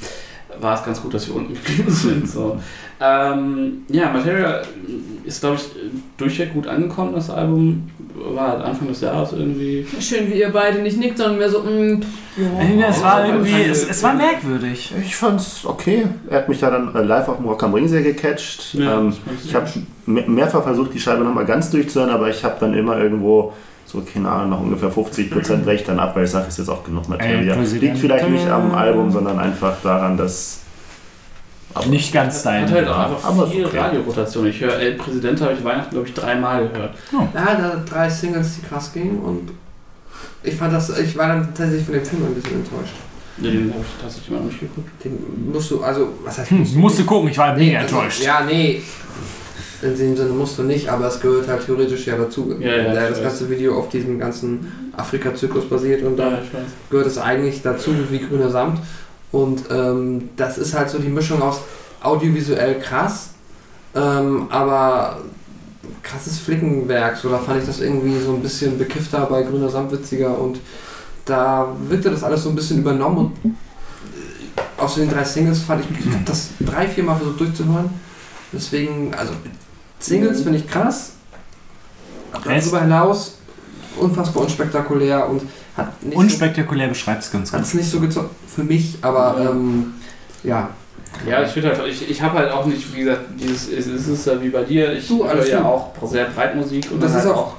war 0.59 0.75
es 0.75 0.83
ganz 0.83 1.01
gut, 1.01 1.13
dass 1.13 1.27
wir 1.27 1.35
unten 1.35 1.53
geblieben 1.55 1.91
sind. 1.91 2.29
So. 2.29 2.59
Ähm, 3.01 3.83
ja, 3.89 4.11
Materia 4.11 4.61
ist, 5.23 5.41
glaube 5.41 5.55
ich, 5.55 5.63
durchweg 6.17 6.53
gut 6.53 6.67
angekommen. 6.67 7.13
Das 7.15 7.29
Album 7.29 7.89
war 8.13 8.49
halt 8.49 8.63
Anfang 8.63 8.87
des 8.89 9.01
Jahres 9.01 9.33
irgendwie. 9.33 9.85
Schön, 9.99 10.29
wie 10.29 10.39
ihr 10.39 10.49
beide 10.49 10.81
nicht 10.81 10.97
nickt, 10.97 11.17
sondern 11.17 11.39
mehr 11.39 11.49
so, 11.49 11.63
mm, 11.63 12.01
ja. 12.77 12.87
Es 12.89 13.01
war 13.03 13.25
irgendwie, 13.25 13.63
es, 13.63 13.89
es 13.89 14.03
war 14.03 14.13
merkwürdig. 14.13 14.93
Ich 15.01 15.15
fand's 15.15 15.65
okay. 15.65 16.05
Er 16.29 16.37
hat 16.39 16.49
mich 16.49 16.61
ja 16.61 16.69
dann 16.69 16.93
äh, 16.93 17.01
live 17.01 17.27
auf 17.27 17.37
dem 17.37 17.47
Rock 17.47 17.63
am 17.63 17.73
Ring 17.73 17.87
sehr 17.87 18.03
gecatcht. 18.03 18.75
ähm, 18.75 19.13
ich 19.43 19.55
habe 19.55 19.67
mehrfach 20.05 20.63
versucht, 20.63 20.93
die 20.93 20.99
Scheibe 20.99 21.23
nochmal 21.23 21.45
ganz 21.45 21.71
durchzuhören, 21.71 22.11
aber 22.11 22.29
ich 22.29 22.43
habe 22.43 22.57
dann 22.59 22.73
immer 22.75 22.97
irgendwo 22.99 23.53
so, 23.85 24.01
keine 24.01 24.29
Ahnung, 24.29 24.49
noch 24.51 24.61
ungefähr 24.61 24.91
50% 24.91 25.65
recht 25.65 25.87
dann 25.87 25.99
ab, 25.99 26.15
weil 26.15 26.25
ich 26.25 26.31
sage, 26.31 26.45
es 26.47 26.53
ist 26.53 26.59
jetzt 26.59 26.69
auch 26.69 26.83
genug 26.83 27.09
Materia. 27.09 27.55
Liegt 27.55 27.97
vielleicht 27.97 28.29
nicht 28.29 28.47
am 28.47 28.73
Album, 28.73 29.11
sondern 29.11 29.39
einfach 29.39 29.75
daran, 29.81 30.17
dass. 30.17 30.60
Aber 31.73 31.85
Nicht 31.87 32.13
ganz 32.13 32.37
Hat 32.39 32.45
dein. 32.45 32.71
halt 32.71 32.87
auch 32.87 32.97
einfach 32.97 33.23
Aber 33.29 33.47
viel 33.47 33.65
okay. 33.65 33.77
Radiorotation. 33.79 34.47
Ich 34.47 34.59
höre 34.59 34.77
El 34.77 34.93
Präsident, 34.93 35.41
habe 35.41 35.53
ich 35.53 35.63
Weihnachten, 35.63 35.91
glaube 35.91 36.07
ich, 36.07 36.13
dreimal 36.13 36.67
gehört. 36.67 36.95
Er 37.33 37.45
hat 37.45 37.59
da 37.59 37.83
drei 37.87 38.09
Singles, 38.09 38.55
die 38.55 38.67
krass 38.67 38.91
gingen 38.93 39.19
und 39.19 39.51
ich 40.43 40.55
fand 40.55 40.73
das, 40.73 40.97
ich 40.97 41.15
war 41.17 41.27
dann 41.27 41.45
tatsächlich 41.53 41.85
von 41.85 41.93
dem 41.93 42.05
Film 42.05 42.25
ein 42.25 42.33
bisschen 42.35 42.55
enttäuscht. 42.55 42.95
Den 43.37 43.71
habe 43.73 43.83
ich 43.83 44.01
tatsächlich 44.01 44.31
mal 44.31 44.41
nicht 44.41 44.59
geguckt. 44.59 44.89
Den 45.03 45.51
musst 45.51 45.71
du, 45.71 45.81
also, 45.83 46.09
was 46.23 46.37
heißt 46.37 46.51
Hm, 46.51 46.67
musst 46.75 46.99
du 46.99 47.05
gucken, 47.05 47.29
ich 47.29 47.37
war 47.37 47.55
mega 47.55 47.79
also, 47.79 47.95
enttäuscht. 47.95 48.21
Ja, 48.23 48.41
nee. 48.45 48.81
In 49.81 49.97
dem 49.97 50.15
Sinne 50.15 50.29
musst 50.29 50.59
du 50.59 50.63
nicht, 50.63 50.87
aber 50.89 51.07
es 51.07 51.19
gehört 51.19 51.47
halt 51.47 51.65
theoretisch 51.65 52.05
ja 52.05 52.15
dazu. 52.15 52.53
Ja, 52.59 52.75
ja, 52.75 52.93
das 52.93 53.13
weiß. 53.13 53.23
ganze 53.23 53.49
Video 53.49 53.79
auf 53.79 53.89
diesem 53.89 54.19
ganzen 54.19 54.91
Afrika-Zyklus 54.95 55.67
basiert 55.69 56.03
und 56.03 56.17
da 56.17 56.33
weiß. 56.33 56.41
gehört 56.91 57.07
es 57.07 57.17
eigentlich 57.17 57.63
dazu 57.63 57.91
wie 58.11 58.19
grüner 58.19 58.49
Samt. 58.51 58.79
Und 59.31 59.63
ähm, 59.71 60.29
das 60.35 60.57
ist 60.57 60.73
halt 60.73 60.89
so 60.89 60.99
die 60.99 61.07
Mischung 61.07 61.41
aus 61.41 61.61
audiovisuell 62.01 62.79
krass, 62.79 63.29
ähm, 63.95 64.47
aber 64.49 65.19
krasses 66.03 66.39
Flickenwerk. 66.39 67.17
So, 67.17 67.29
da 67.29 67.37
fand 67.37 67.61
ich 67.61 67.65
das 67.65 67.79
irgendwie 67.79 68.19
so 68.19 68.33
ein 68.33 68.41
bisschen 68.41 68.77
bekiffter 68.77 69.25
bei 69.27 69.43
Grüner 69.43 69.69
Samt 69.69 69.91
witziger 69.91 70.37
und 70.37 70.59
da 71.25 71.67
wirkte 71.87 72.09
das 72.09 72.23
alles 72.23 72.43
so 72.43 72.49
ein 72.49 72.55
bisschen 72.55 72.79
übernommen 72.79 73.17
und 73.43 73.51
äh, 73.51 74.81
aus 74.81 74.95
den 74.95 75.09
drei 75.09 75.23
Singles 75.23 75.61
fand 75.61 75.85
ich, 75.85 75.99
ich 75.99 76.05
das 76.25 76.49
drei, 76.59 76.87
vier 76.87 77.03
Mal 77.03 77.15
versucht 77.15 77.39
durchzuhören. 77.39 77.89
Deswegen, 78.51 79.13
also 79.13 79.33
Singles 79.99 80.41
finde 80.41 80.57
ich 80.59 80.67
krass. 80.67 81.13
Darüber 82.43 82.81
hinaus 82.81 83.37
unfassbar 83.97 84.43
unspektakulär 84.43 85.29
und 85.29 85.43
hat 85.81 86.03
nicht 86.03 86.17
Unspektakulär 86.17 86.87
beschreibt 86.87 87.23
es 87.23 87.31
ganz 87.31 87.51
gut. 87.51 87.59
hat's 87.59 87.73
nicht 87.73 87.89
so 87.89 87.99
gezockt 87.99 88.33
für 88.47 88.63
mich, 88.63 88.97
aber 89.01 89.37
ähm, 89.51 89.93
ja, 90.43 90.69
Ja, 91.29 91.43
ich 91.43 91.49
finde 91.51 91.69
halt, 91.69 91.81
ich, 91.87 92.09
ich 92.09 92.21
habe 92.21 92.39
halt 92.39 92.51
auch 92.51 92.65
nicht, 92.65 92.93
wie 92.95 93.01
gesagt, 93.03 93.21
dieses, 93.39 93.67
es 93.69 93.85
es 93.87 94.07
ist 94.07 94.25
ja 94.27 94.41
wie 94.41 94.49
bei 94.49 94.63
dir, 94.63 94.93
ich 94.93 95.07
Du, 95.07 95.27
höre 95.27 95.45
ja 95.47 95.63
auch 95.63 95.89
sehr 96.05 96.25
breit 96.25 96.55
Musik 96.55 96.87
und 96.91 97.01
Das 97.03 97.13
das 97.13 97.25
ist 97.25 97.31
auch- 97.31 97.37
auch 97.37 97.53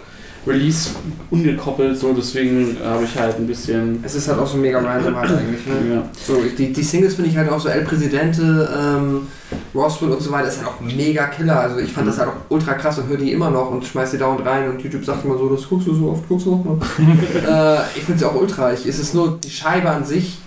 Release 0.47 0.91
ungekoppelt, 1.31 1.97
so 1.97 2.13
deswegen 2.13 2.77
habe 2.85 3.05
ich 3.05 3.17
halt 3.17 3.37
ein 3.37 3.47
bisschen. 3.47 4.03
es 4.05 4.17
ist 4.17 4.27
halt 4.27 4.41
auch 4.41 4.47
so 4.47 4.57
mega 4.57 4.81
random 4.81 5.15
halt 5.17 5.31
eigentlich. 5.31 5.67
Ne? 5.67 5.95
Ja. 5.95 6.03
So, 6.27 6.43
die, 6.59 6.73
die 6.73 6.83
Singles 6.83 7.15
finde 7.15 7.31
ich 7.31 7.37
halt 7.37 7.49
auch 7.49 7.61
so 7.61 7.69
El 7.69 7.83
Presidente, 7.83 8.69
ähm, 8.77 9.29
Roswell 9.73 10.11
und 10.11 10.21
so 10.21 10.33
weiter, 10.33 10.49
ist 10.49 10.59
halt 10.59 10.69
auch 10.69 10.81
mega 10.81 11.27
Killer. 11.27 11.61
Also 11.61 11.79
ich 11.79 11.93
fand 11.93 12.09
das 12.09 12.19
halt 12.19 12.31
auch 12.31 12.37
ultra 12.49 12.75
krass 12.75 12.99
und 12.99 13.09
höre 13.09 13.19
die 13.19 13.33
immer 13.33 13.51
noch 13.51 13.71
und 13.71 13.85
schmeiß 13.85 14.11
die 14.11 14.19
dauernd 14.19 14.45
rein 14.45 14.69
und 14.69 14.83
YouTube 14.83 15.05
sagt 15.05 15.25
immer 15.25 15.39
so, 15.39 15.49
das 15.49 15.69
guckst 15.69 15.87
du 15.87 15.95
so 15.95 16.11
oft, 16.11 16.29
guckst 16.29 16.47
du 16.47 16.57
noch. 16.57 16.77
äh, 16.99 17.83
ich 17.95 18.03
finde 18.03 18.19
sie 18.19 18.25
auch 18.25 18.35
ultra. 18.35 18.73
Ich, 18.73 18.85
es 18.85 18.99
ist 18.99 19.15
nur, 19.15 19.39
die 19.39 19.51
Scheibe 19.51 19.91
an 19.91 20.05
sich 20.05 20.39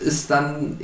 ist 0.00 0.30
dann, 0.30 0.78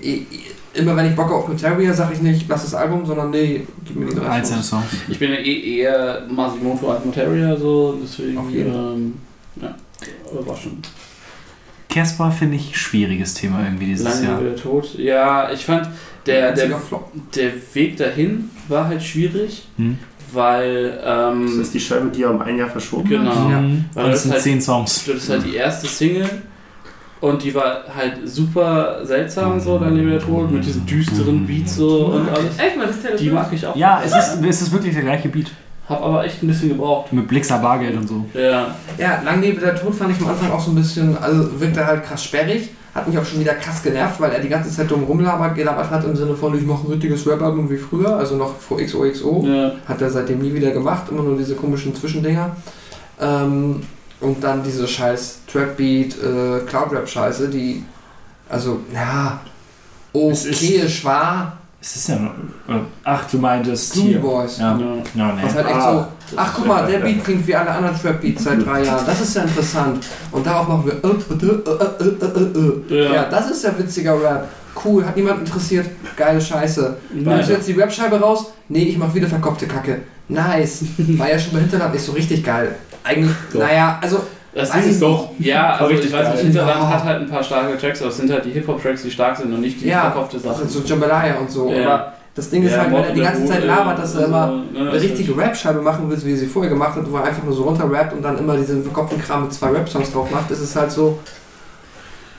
immer 0.75 0.97
wenn 0.97 1.07
ich 1.11 1.17
Bock 1.17 1.31
auf 1.31 1.49
Materia, 1.49 1.93
sage 1.93 2.15
ich 2.15 2.23
nicht, 2.23 2.47
lass 2.49 2.63
das 2.65 2.75
Album, 2.75 3.05
sondern 3.07 3.31
nee, 3.31 3.67
gib 3.85 3.97
mir 3.97 4.07
die 4.07 4.15
drei 4.17 4.29
Einzelne 4.29 4.63
Songs. 4.63 4.85
Ich 5.09 5.19
bin 5.19 5.31
ja 5.33 5.39
eh 5.39 5.79
eher 5.81 6.23
Masimoto 6.31 6.91
als 6.93 7.05
Materia, 7.05 7.57
so 7.57 7.99
deswegen. 8.03 8.39
Auf 8.39 8.51
jeden 8.51 8.75
ähm, 8.75 9.15
ja, 9.61 9.75
überraschend. 10.33 10.89
Casper 11.89 12.31
finde 12.31 12.57
ich 12.57 12.75
schwieriges 12.77 13.35
Thema 13.35 13.63
irgendwie 13.65 13.87
dieses 13.87 14.05
Lange 14.05 14.25
Jahr. 14.27 14.41
wieder 14.41 14.57
tot. 14.57 14.95
Ja, 14.99 15.53
ich 15.53 15.65
fand, 15.65 15.89
der, 16.25 16.53
der, 16.53 16.71
der 17.35 17.53
Weg 17.75 17.97
dahin 17.99 18.49
war 18.69 18.89
halt 18.89 19.03
schwierig, 19.03 19.69
Hm. 19.77 19.99
weil. 20.33 20.99
Das 21.05 21.33
Ähm, 21.35 21.61
ist 21.61 21.75
die 21.75 21.81
Scheibe, 21.81 22.09
die 22.09 22.23
er 22.23 22.31
um 22.31 22.41
ein 22.41 22.57
Jahr 22.57 22.71
verschoben 22.71 23.09
Genau. 23.11 23.31
hat. 23.35 23.51
Ja. 23.51 23.61
Mhm. 23.61 23.85
Weil 23.93 24.05
Und 24.05 24.11
das 24.11 24.17
es 24.21 24.23
sind 24.23 24.33
halt- 24.33 24.43
zehn 24.43 24.61
Songs. 24.63 25.05
Das 25.07 25.17
ist 25.17 25.29
halt 25.29 25.45
die 25.45 25.55
erste 25.57 25.87
Single 25.87 26.31
und 27.23 27.43
die 27.45 27.55
war 27.55 27.85
halt 27.97 28.29
super 28.29 28.99
seltsam, 29.05 29.59
so, 29.61 29.79
dann 29.79 29.95
der 29.95 30.19
Tod, 30.19 30.51
mit 30.51 30.67
diesen 30.67 30.85
düsteren 30.85 31.47
Beats 31.47 31.77
so 31.77 32.07
und 32.07 32.29
alles. 32.29 32.59
Echt 32.59 32.77
mal, 32.77 32.89
das 32.89 33.01
Telefon. 33.01 33.19
Die 33.25 33.31
mag 33.31 33.49
ich 33.53 33.65
auch. 33.65 33.77
Ja, 33.77 34.03
es 34.05 34.13
ist, 34.15 34.45
es 34.45 34.63
ist 34.63 34.73
wirklich 34.73 34.93
der 34.93 35.05
gleiche 35.05 35.29
Beat. 35.29 35.53
Hab 35.89 36.03
aber 36.03 36.25
echt 36.25 36.43
ein 36.43 36.49
bisschen 36.49 36.71
gebraucht. 36.71 37.13
Mit 37.13 37.29
Blixer 37.29 37.59
Bargeld 37.59 37.97
und 37.97 38.09
so. 38.09 38.27
Ja, 38.35 38.75
Ja, 38.99 39.23
Langlebe 39.25 39.61
der 39.61 39.77
Tod 39.77 39.95
fand 39.95 40.17
ich 40.17 40.21
am 40.21 40.31
Anfang 40.31 40.51
auch 40.51 40.61
so 40.61 40.73
ein 40.73 40.75
bisschen, 40.75 41.17
also 41.17 41.61
wirkte 41.61 41.87
halt 41.87 42.03
krass 42.05 42.25
sperrig, 42.25 42.71
hat 42.93 43.07
mich 43.07 43.17
auch 43.17 43.25
schon 43.25 43.39
wieder 43.39 43.55
krass 43.55 43.81
genervt, 43.85 44.21
weil 44.21 44.33
er 44.33 44.41
die 44.41 44.49
ganze 44.49 44.71
Zeit 44.71 44.91
dumm 44.91 45.05
rumlabert 45.05 45.55
gelabert 45.55 45.91
hat 45.91 46.05
im 46.05 46.17
Sinne 46.17 46.35
von, 46.35 46.59
ich 46.59 46.67
mache 46.67 46.89
ein 46.89 46.91
richtiges 46.91 47.25
Rap-Album 47.27 47.71
wie 47.71 47.77
früher, 47.77 48.17
also 48.17 48.35
noch 48.37 48.57
vor 48.59 48.79
XOXO. 48.79 49.45
ja. 49.47 49.73
Hat 49.87 50.03
er 50.03 50.11
seitdem 50.11 50.41
nie 50.41 50.53
wieder 50.53 50.73
gemacht, 50.73 51.05
immer 51.11 51.23
nur 51.23 51.37
diese 51.37 51.55
komischen 51.55 51.95
Zwischendinger. 51.95 52.57
Ähm, 53.21 53.83
und 54.23 54.43
dann 54.43 54.63
diese 54.63 54.89
scheiß 54.89 55.41
Trap-Beat, 55.53 56.15
äh, 56.23 56.61
Cloud-Rap-Scheiße, 56.67 57.49
die, 57.49 57.85
also, 58.49 58.81
ja, 58.93 59.41
Es 60.15 60.45
ist- 60.47 60.63
okayisch 60.63 61.05
war. 61.05 61.59
Es 61.85 61.97
ist 61.97 62.09
ja 62.11 62.15
noch. 62.17 62.31
äh, 62.73 62.79
Ach, 63.03 63.29
du 63.29 63.39
meintest 63.39 63.95
Gloomy 63.95 64.11
hier. 64.11 64.21
Boys. 64.21 64.59
Ja. 64.59 64.79
ja. 64.79 65.37
Was 65.43 65.53
nee. 65.53 65.59
halt 65.59 65.67
echt 65.67 65.77
Ah, 65.77 66.09
so, 66.31 66.37
ach 66.37 66.55
guck 66.55 66.67
mal, 66.69 66.87
der 66.87 67.01
Beat 67.01 67.25
klingt 67.25 67.45
wie 67.45 67.57
alle 67.57 67.71
anderen 67.73 68.01
Trap-Beats 68.01 68.45
seit 68.45 68.65
drei 68.65 68.85
Jahren. 68.85 69.05
Das 69.05 69.21
ist 69.21 69.35
ja 69.35 69.43
interessant. 69.43 70.07
Und 70.31 70.47
darauf 70.47 70.69
machen 70.69 70.85
wir. 70.87 72.97
Ja. 72.97 73.15
Ja, 73.15 73.25
das 73.29 73.51
ist 73.51 73.65
ja 73.65 73.77
witziger 73.77 74.15
Rap. 74.23 74.49
Cool, 74.85 75.05
hat 75.05 75.17
niemand 75.17 75.41
interessiert. 75.41 75.87
Geile 76.17 76.41
Scheiße. 76.41 76.97
Nimmst 77.13 77.49
du 77.49 77.53
jetzt 77.53 77.69
die 77.69 77.73
Rap-Scheibe 77.73 78.21
raus? 78.21 78.53
Nee, 78.69 78.85
ich 78.85 78.97
mach 78.97 79.13
wieder 79.13 79.27
verkopfte 79.27 79.67
Kacke. 79.67 80.03
Nice. 80.29 80.85
War 81.19 81.31
ja 81.31 81.39
schon 81.39 81.53
bei 81.53 81.61
Hinterland 81.61 81.95
nicht 81.95 82.05
so 82.05 82.13
richtig 82.13 82.45
geil. 82.45 82.77
Eigentlich, 83.05 83.31
Doch. 83.53 83.61
naja, 83.61 83.99
also. 84.01 84.21
Das 84.55 84.69
Weiß 84.69 84.81
ist 84.85 84.87
es 84.91 84.95
ich 84.97 85.01
doch. 85.01 85.31
Ja, 85.39 85.71
also 85.73 85.87
richtig 85.87 86.07
ich 86.11 86.13
weiß 86.13 86.29
nicht. 86.33 86.43
Hinterland 86.43 86.79
Ja. 86.81 86.89
hat 86.91 87.05
halt 87.05 87.23
ein 87.23 87.29
paar 87.31 87.43
starke 87.43 87.79
Tracks, 87.79 88.03
aber 88.03 88.11
es 88.11 88.17
sind 88.19 88.31
halt 88.31 88.45
die 88.45 88.51
Hip-Hop-Tracks, 88.51 89.03
die 89.03 89.11
stark 89.11 89.35
sind 89.39 89.51
und 89.55 89.63
nicht 89.63 89.81
die 89.81 89.89
Ja, 89.89 90.03
verkaufte 90.03 90.37
Das 90.37 90.45
Sache. 90.59 90.65
ist 90.65 90.73
so 90.75 90.81
Jambalaya 90.81 91.37
und 91.39 91.51
so. 91.51 91.73
Ja. 91.73 91.87
Aber 91.87 92.13
das 92.35 92.51
Ding 92.51 92.63
ist 92.63 92.73
Ja, 92.73 92.81
halt, 92.83 92.93
wenn 92.93 93.03
er 93.03 93.13
die 93.13 93.21
ganze 93.23 93.47
Zeit 93.47 93.65
labert, 93.65 93.99
dass 93.99 94.15
er 94.15 94.21
und 94.21 94.27
immer 94.27 94.49
so, 94.75 94.79
ne, 94.79 94.91
eine 94.91 94.93
richtige 95.01 95.33
ist- 95.33 95.39
Rap-Scheibe 95.39 95.81
machen 95.81 96.05
willst, 96.11 96.27
wie 96.27 96.33
er 96.33 96.37
sie 96.37 96.47
vorher 96.47 96.71
gemacht 96.71 96.97
hat, 96.97 97.11
wo 97.11 97.17
er 97.17 97.25
einfach 97.25 97.43
nur 97.43 97.55
so 97.55 97.63
runterrappt 97.63 98.13
und 98.13 98.21
dann 98.23 98.37
immer 98.39 98.55
diesen 98.59 98.83
verkopften 98.83 99.23
Kram 99.23 99.45
mit 99.45 99.55
zwei 99.55 99.69
Rap-Songs 99.69 100.13
drauf 100.13 100.31
macht, 100.31 100.51
ist 100.51 100.61
es 100.61 100.77
halt 100.77 100.93
so. 100.93 101.19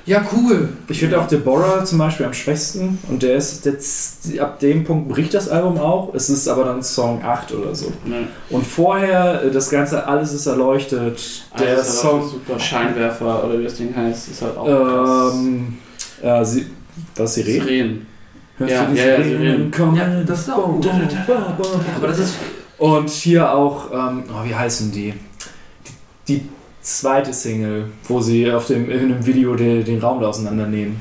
Ja, 0.06 0.22
cool. 0.34 0.70
Ich 0.90 1.00
finde 1.00 1.20
auch 1.22 1.28
Deborah 1.28 1.86
zum 1.86 1.98
Beispiel 1.98 2.26
am 2.26 2.34
schwächsten 2.34 3.00
und 3.10 3.24
der 3.24 3.36
ist 3.38 3.66
jetzt, 3.66 4.38
ab 4.38 4.60
dem 4.60 4.84
Punkt 4.84 5.08
bricht 5.08 5.34
das 5.34 5.48
Album 5.48 5.78
auch. 5.80 6.14
Es 6.14 6.30
ist 6.30 6.48
aber 6.50 6.66
dann 6.66 6.84
Song 6.84 7.24
8 7.24 7.54
oder 7.54 7.74
so. 7.74 7.92
Ne. 8.04 8.28
Und 8.50 8.68
vorher, 8.68 9.44
äh, 9.44 9.52
das 9.52 9.70
Ganze, 9.70 10.06
alles 10.06 10.34
ist 10.34 10.46
erleuchtet. 10.46 11.46
Der 11.58 11.78
Also 11.78 11.82
ist 11.82 12.00
auch 12.00 12.02
Song, 12.02 12.30
super 12.30 12.60
Scheinwerfer 12.60 13.46
oder 13.46 13.58
wie 13.58 13.64
das 13.64 13.76
Ding 13.76 13.96
heißt, 13.96 14.30
ist 14.30 14.42
halt 14.42 14.58
auch 14.58 14.66
krass. 14.66 15.34
ähm, 15.36 15.78
äh, 16.22 16.44
sie, 16.44 16.66
was 17.16 17.34
Sirene? 17.36 17.64
Sirenen. 17.64 18.08
Hörst 18.58 18.74
Ja, 18.74 18.86
du 18.86 18.92
die 18.92 18.98
ja, 19.00 19.06
ja, 19.06 19.16
Sirenen 19.24 19.40
Sirenen. 19.40 19.72
kommen? 19.72 19.96
Ja, 19.96 20.24
das 20.24 20.40
ist 20.42 20.50
auch. 20.52 20.80
Aber 21.96 22.08
das 22.08 22.20
ist. 22.20 22.34
Und 22.78 23.10
hier 23.10 23.50
auch, 23.54 23.90
ähm, 23.94 24.24
oh, 24.30 24.44
wie 24.46 24.54
heißen 24.54 24.92
die? 24.92 25.14
die? 26.28 26.40
Die 26.40 26.50
zweite 26.84 27.34
Single, 27.34 27.86
wo 28.08 28.20
sie 28.20 28.52
auf 28.52 28.68
dem, 28.68 28.90
in 28.92 29.00
einem 29.00 29.26
Video 29.26 29.56
den, 29.56 29.84
den 29.84 30.00
Raum 30.00 30.22
da 30.22 30.28
auseinandernehmen. 30.28 30.98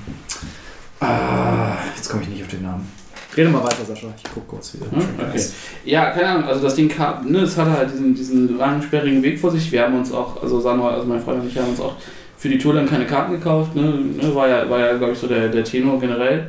Ah, 1.01 1.75
jetzt 1.97 2.09
komme 2.09 2.23
ich 2.23 2.29
nicht 2.29 2.43
auf 2.43 2.49
den 2.49 2.63
Namen. 2.63 2.89
Rede 3.37 3.49
mal 3.49 3.65
weiter, 3.65 3.85
Sascha. 3.85 4.09
Ich 4.17 4.31
guck 4.33 4.47
kurz 4.47 4.75
wieder. 4.75 4.87
Hm, 4.91 5.09
okay. 5.19 5.43
Ja, 5.85 6.11
keine 6.11 6.29
Ahnung, 6.29 6.45
also 6.45 6.63
das 6.63 6.75
Ding 6.75 6.89
kam, 6.89 7.31
ne, 7.31 7.41
es 7.41 7.57
hatte 7.57 7.73
halt 7.73 7.91
diesen, 7.91 8.15
diesen 8.15 8.59
langen, 8.59 8.83
sperrigen 8.83 9.23
Weg 9.23 9.41
vor 9.41 9.51
sich. 9.51 9.73
Wir 9.73 9.83
haben 9.83 9.97
uns 9.97 10.13
auch, 10.13 10.43
also 10.43 10.61
Sanwa, 10.61 10.91
also 10.91 11.07
mein 11.07 11.21
Freund 11.21 11.43
und 11.43 11.49
ich 11.49 11.59
haben 11.59 11.71
uns 11.71 11.81
auch 11.81 11.97
für 12.37 12.49
die 12.49 12.59
Tour 12.59 12.75
dann 12.75 12.89
keine 12.89 13.07
Karten 13.07 13.33
gekauft, 13.33 13.75
ne, 13.75 13.83
ne 13.83 14.35
war 14.35 14.49
ja, 14.49 14.69
war 14.69 14.79
ja 14.81 14.97
glaube 14.97 15.13
ich, 15.13 15.19
so 15.19 15.27
der, 15.27 15.49
der 15.49 15.65
Tenor 15.65 15.99
generell. 15.99 16.49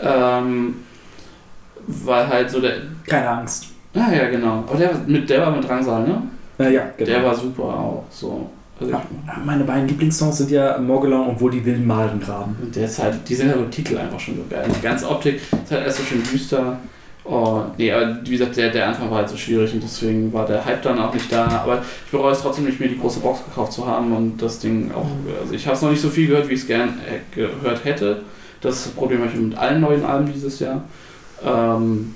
Ähm, 0.00 0.74
weil 1.86 2.28
halt 2.28 2.50
so 2.50 2.60
der, 2.60 2.74
Keine 3.06 3.28
Angst. 3.28 3.68
ah 3.94 4.12
ja, 4.12 4.28
genau, 4.28 4.64
aber 4.68 4.76
der, 4.76 4.90
war 4.90 5.00
mit, 5.06 5.30
der 5.30 5.40
war 5.40 5.50
mit 5.50 5.66
Drangsal, 5.66 6.06
ne? 6.06 6.22
Äh, 6.58 6.74
ja, 6.74 6.90
genau. 6.96 7.10
Der 7.10 7.24
war 7.24 7.34
super 7.34 7.62
auch, 7.62 8.04
so. 8.10 8.50
Also 8.80 8.94
meine 9.44 9.64
beiden 9.64 9.88
Lieblingssongs 9.88 10.38
sind 10.38 10.50
ja 10.50 10.78
Morgelon 10.78 11.28
und 11.28 11.40
Wo 11.40 11.48
die 11.48 11.64
wilden 11.64 11.86
Malen 11.86 12.20
graben. 12.20 12.56
Und 12.62 12.74
der 12.74 12.84
ist 12.84 12.98
halt, 12.98 13.16
die 13.28 13.34
sind 13.34 13.48
halt 13.48 13.58
im 13.60 13.70
Titel 13.70 13.98
einfach 13.98 14.20
schon 14.20 14.36
so 14.36 14.44
geil. 14.48 14.66
Die 14.74 14.82
ganze 14.82 15.08
Optik 15.08 15.36
ist 15.36 15.70
halt 15.70 15.84
erst 15.84 15.98
so 15.98 16.04
schön 16.04 16.22
düster. 16.22 16.78
Oh, 17.24 17.62
nee, 17.76 17.92
aber 17.92 18.20
wie 18.24 18.30
gesagt, 18.30 18.56
der, 18.56 18.70
der 18.70 18.88
Anfang 18.88 19.10
war 19.10 19.18
halt 19.18 19.28
so 19.28 19.36
schwierig 19.36 19.74
und 19.74 19.82
deswegen 19.82 20.32
war 20.32 20.46
der 20.46 20.64
Hype 20.64 20.80
dann 20.82 20.98
auch 20.98 21.12
nicht 21.12 21.30
da. 21.30 21.46
Aber 21.46 21.82
ich 22.06 22.10
bereue 22.10 22.32
es 22.32 22.40
trotzdem 22.40 22.64
nicht, 22.64 22.80
mir 22.80 22.88
die 22.88 22.98
große 22.98 23.20
Box 23.20 23.44
gekauft 23.44 23.72
zu 23.72 23.86
haben 23.86 24.12
und 24.16 24.40
das 24.40 24.60
Ding 24.60 24.90
auch. 24.92 25.06
Also 25.42 25.52
ich 25.52 25.66
habe 25.66 25.76
es 25.76 25.82
noch 25.82 25.90
nicht 25.90 26.00
so 26.00 26.08
viel 26.08 26.28
gehört, 26.28 26.48
wie 26.48 26.54
ich 26.54 26.60
es 26.60 26.66
gern 26.66 27.00
äh, 27.06 27.34
gehört 27.34 27.84
hätte. 27.84 28.22
Das 28.60 28.88
Problem 28.88 29.20
habe 29.20 29.30
ich 29.30 29.38
mit 29.38 29.58
allen 29.58 29.80
neuen 29.80 30.04
Alben 30.04 30.32
dieses 30.32 30.58
Jahr. 30.60 30.84
Ähm, 31.44 32.14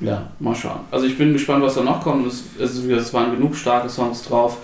ja, 0.00 0.28
mal 0.38 0.54
schauen. 0.54 0.80
Also 0.90 1.06
ich 1.06 1.18
bin 1.18 1.32
gespannt, 1.32 1.62
was 1.62 1.74
da 1.74 1.82
noch 1.82 2.00
kommt. 2.02 2.26
Es, 2.26 2.44
es, 2.58 2.78
es 2.78 3.12
waren 3.12 3.32
genug 3.32 3.54
starke 3.54 3.88
Songs 3.88 4.22
drauf. 4.22 4.58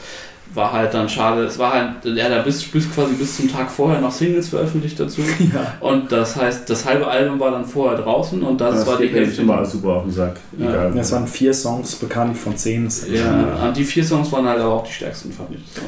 War 0.55 0.73
halt 0.73 0.95
dann 0.95 1.09
schade. 1.09 1.45
Es 1.45 1.59
war 1.59 1.75
halt, 1.75 2.07
er 2.17 2.25
hat 2.25 2.33
da 2.33 2.43
bis, 2.43 2.65
bis 2.65 2.91
quasi 2.91 3.15
bis 3.15 3.37
zum 3.37 3.51
Tag 3.51 3.71
vorher 3.71 4.01
noch 4.01 4.11
Singles 4.11 4.49
veröffentlicht 4.49 4.99
dazu. 4.99 5.21
Ja. 5.53 5.75
Und 5.81 6.11
das 6.11 6.35
heißt, 6.35 6.69
das 6.69 6.85
halbe 6.85 7.07
Album 7.07 7.39
war 7.39 7.51
dann 7.51 7.65
vorher 7.65 7.99
draußen 7.99 8.43
und 8.43 8.61
das, 8.61 8.87
war 8.87 8.99
die 8.99 9.09
Hälfte. 9.09 9.43
immer 9.43 9.65
super 9.65 9.89
auf 9.91 10.03
den 10.05 10.13
Sack. 10.13 10.37
Ja. 10.59 10.69
Egal. 10.69 10.99
Es 10.99 11.13
waren 11.13 11.27
vier 11.27 11.55
Songs 11.55 11.95
bekannt 11.97 12.37
von 12.37 12.57
zehn. 12.57 12.85
Das 12.85 13.07
Ja, 13.09 13.67
und 13.67 13.77
die 13.77 13.85
vier 13.85 14.05
Songs 14.05 14.33
waren 14.33 14.49
halt 14.49 14.61
aber 14.61 14.73
auch 14.73 14.87
die 14.87 14.93
stärksten, 14.93 15.31
fand 15.31 15.51
ich. 15.53 15.61
So. 15.73 15.83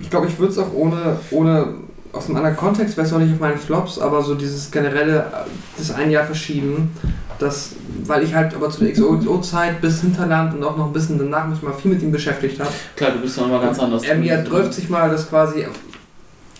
Ich 0.00 0.08
glaube, 0.08 0.28
ich 0.28 0.38
würde 0.38 0.52
es 0.52 0.58
auch 0.58 0.72
ohne, 0.72 1.18
ohne 1.30 1.74
aus 2.12 2.26
einem 2.26 2.36
anderen 2.36 2.56
Kontext, 2.56 2.96
wäre 2.96 3.06
es 3.06 3.12
auch 3.12 3.18
nicht 3.18 3.32
auf 3.32 3.40
meinen 3.40 3.58
Flops, 3.58 3.98
aber 3.98 4.22
so 4.22 4.34
dieses 4.34 4.70
generelle, 4.70 5.18
äh, 5.18 5.48
das 5.76 5.90
ein 5.90 6.10
Jahr 6.10 6.24
verschieben, 6.24 6.90
das, 7.38 7.70
weil 8.04 8.22
ich 8.24 8.34
halt 8.34 8.54
aber 8.54 8.70
zu 8.70 8.80
der 8.80 8.92
XOXO-Zeit 8.92 9.80
bis 9.80 10.00
Hinterland 10.00 10.54
und 10.54 10.64
auch 10.64 10.76
noch 10.76 10.86
ein 10.86 10.92
bisschen 10.92 11.18
danach 11.18 11.46
mich 11.46 11.62
mal 11.62 11.72
viel 11.72 11.92
mit 11.92 12.02
ihm 12.02 12.10
beschäftigt 12.10 12.58
habe. 12.60 12.70
Klar, 12.96 13.12
du 13.12 13.20
bist 13.20 13.38
dann 13.38 13.46
immer 13.46 13.60
ganz 13.60 13.78
anders. 13.78 14.02
Er 14.02 14.16
mir 14.16 14.38
dräuft 14.38 14.74
sich 14.74 14.88
mal 14.88 15.10
das 15.10 15.28
quasi, 15.28 15.66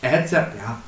er 0.03 0.09
hätte 0.09 0.35
ja, 0.35 0.41
ja. 0.41 0.79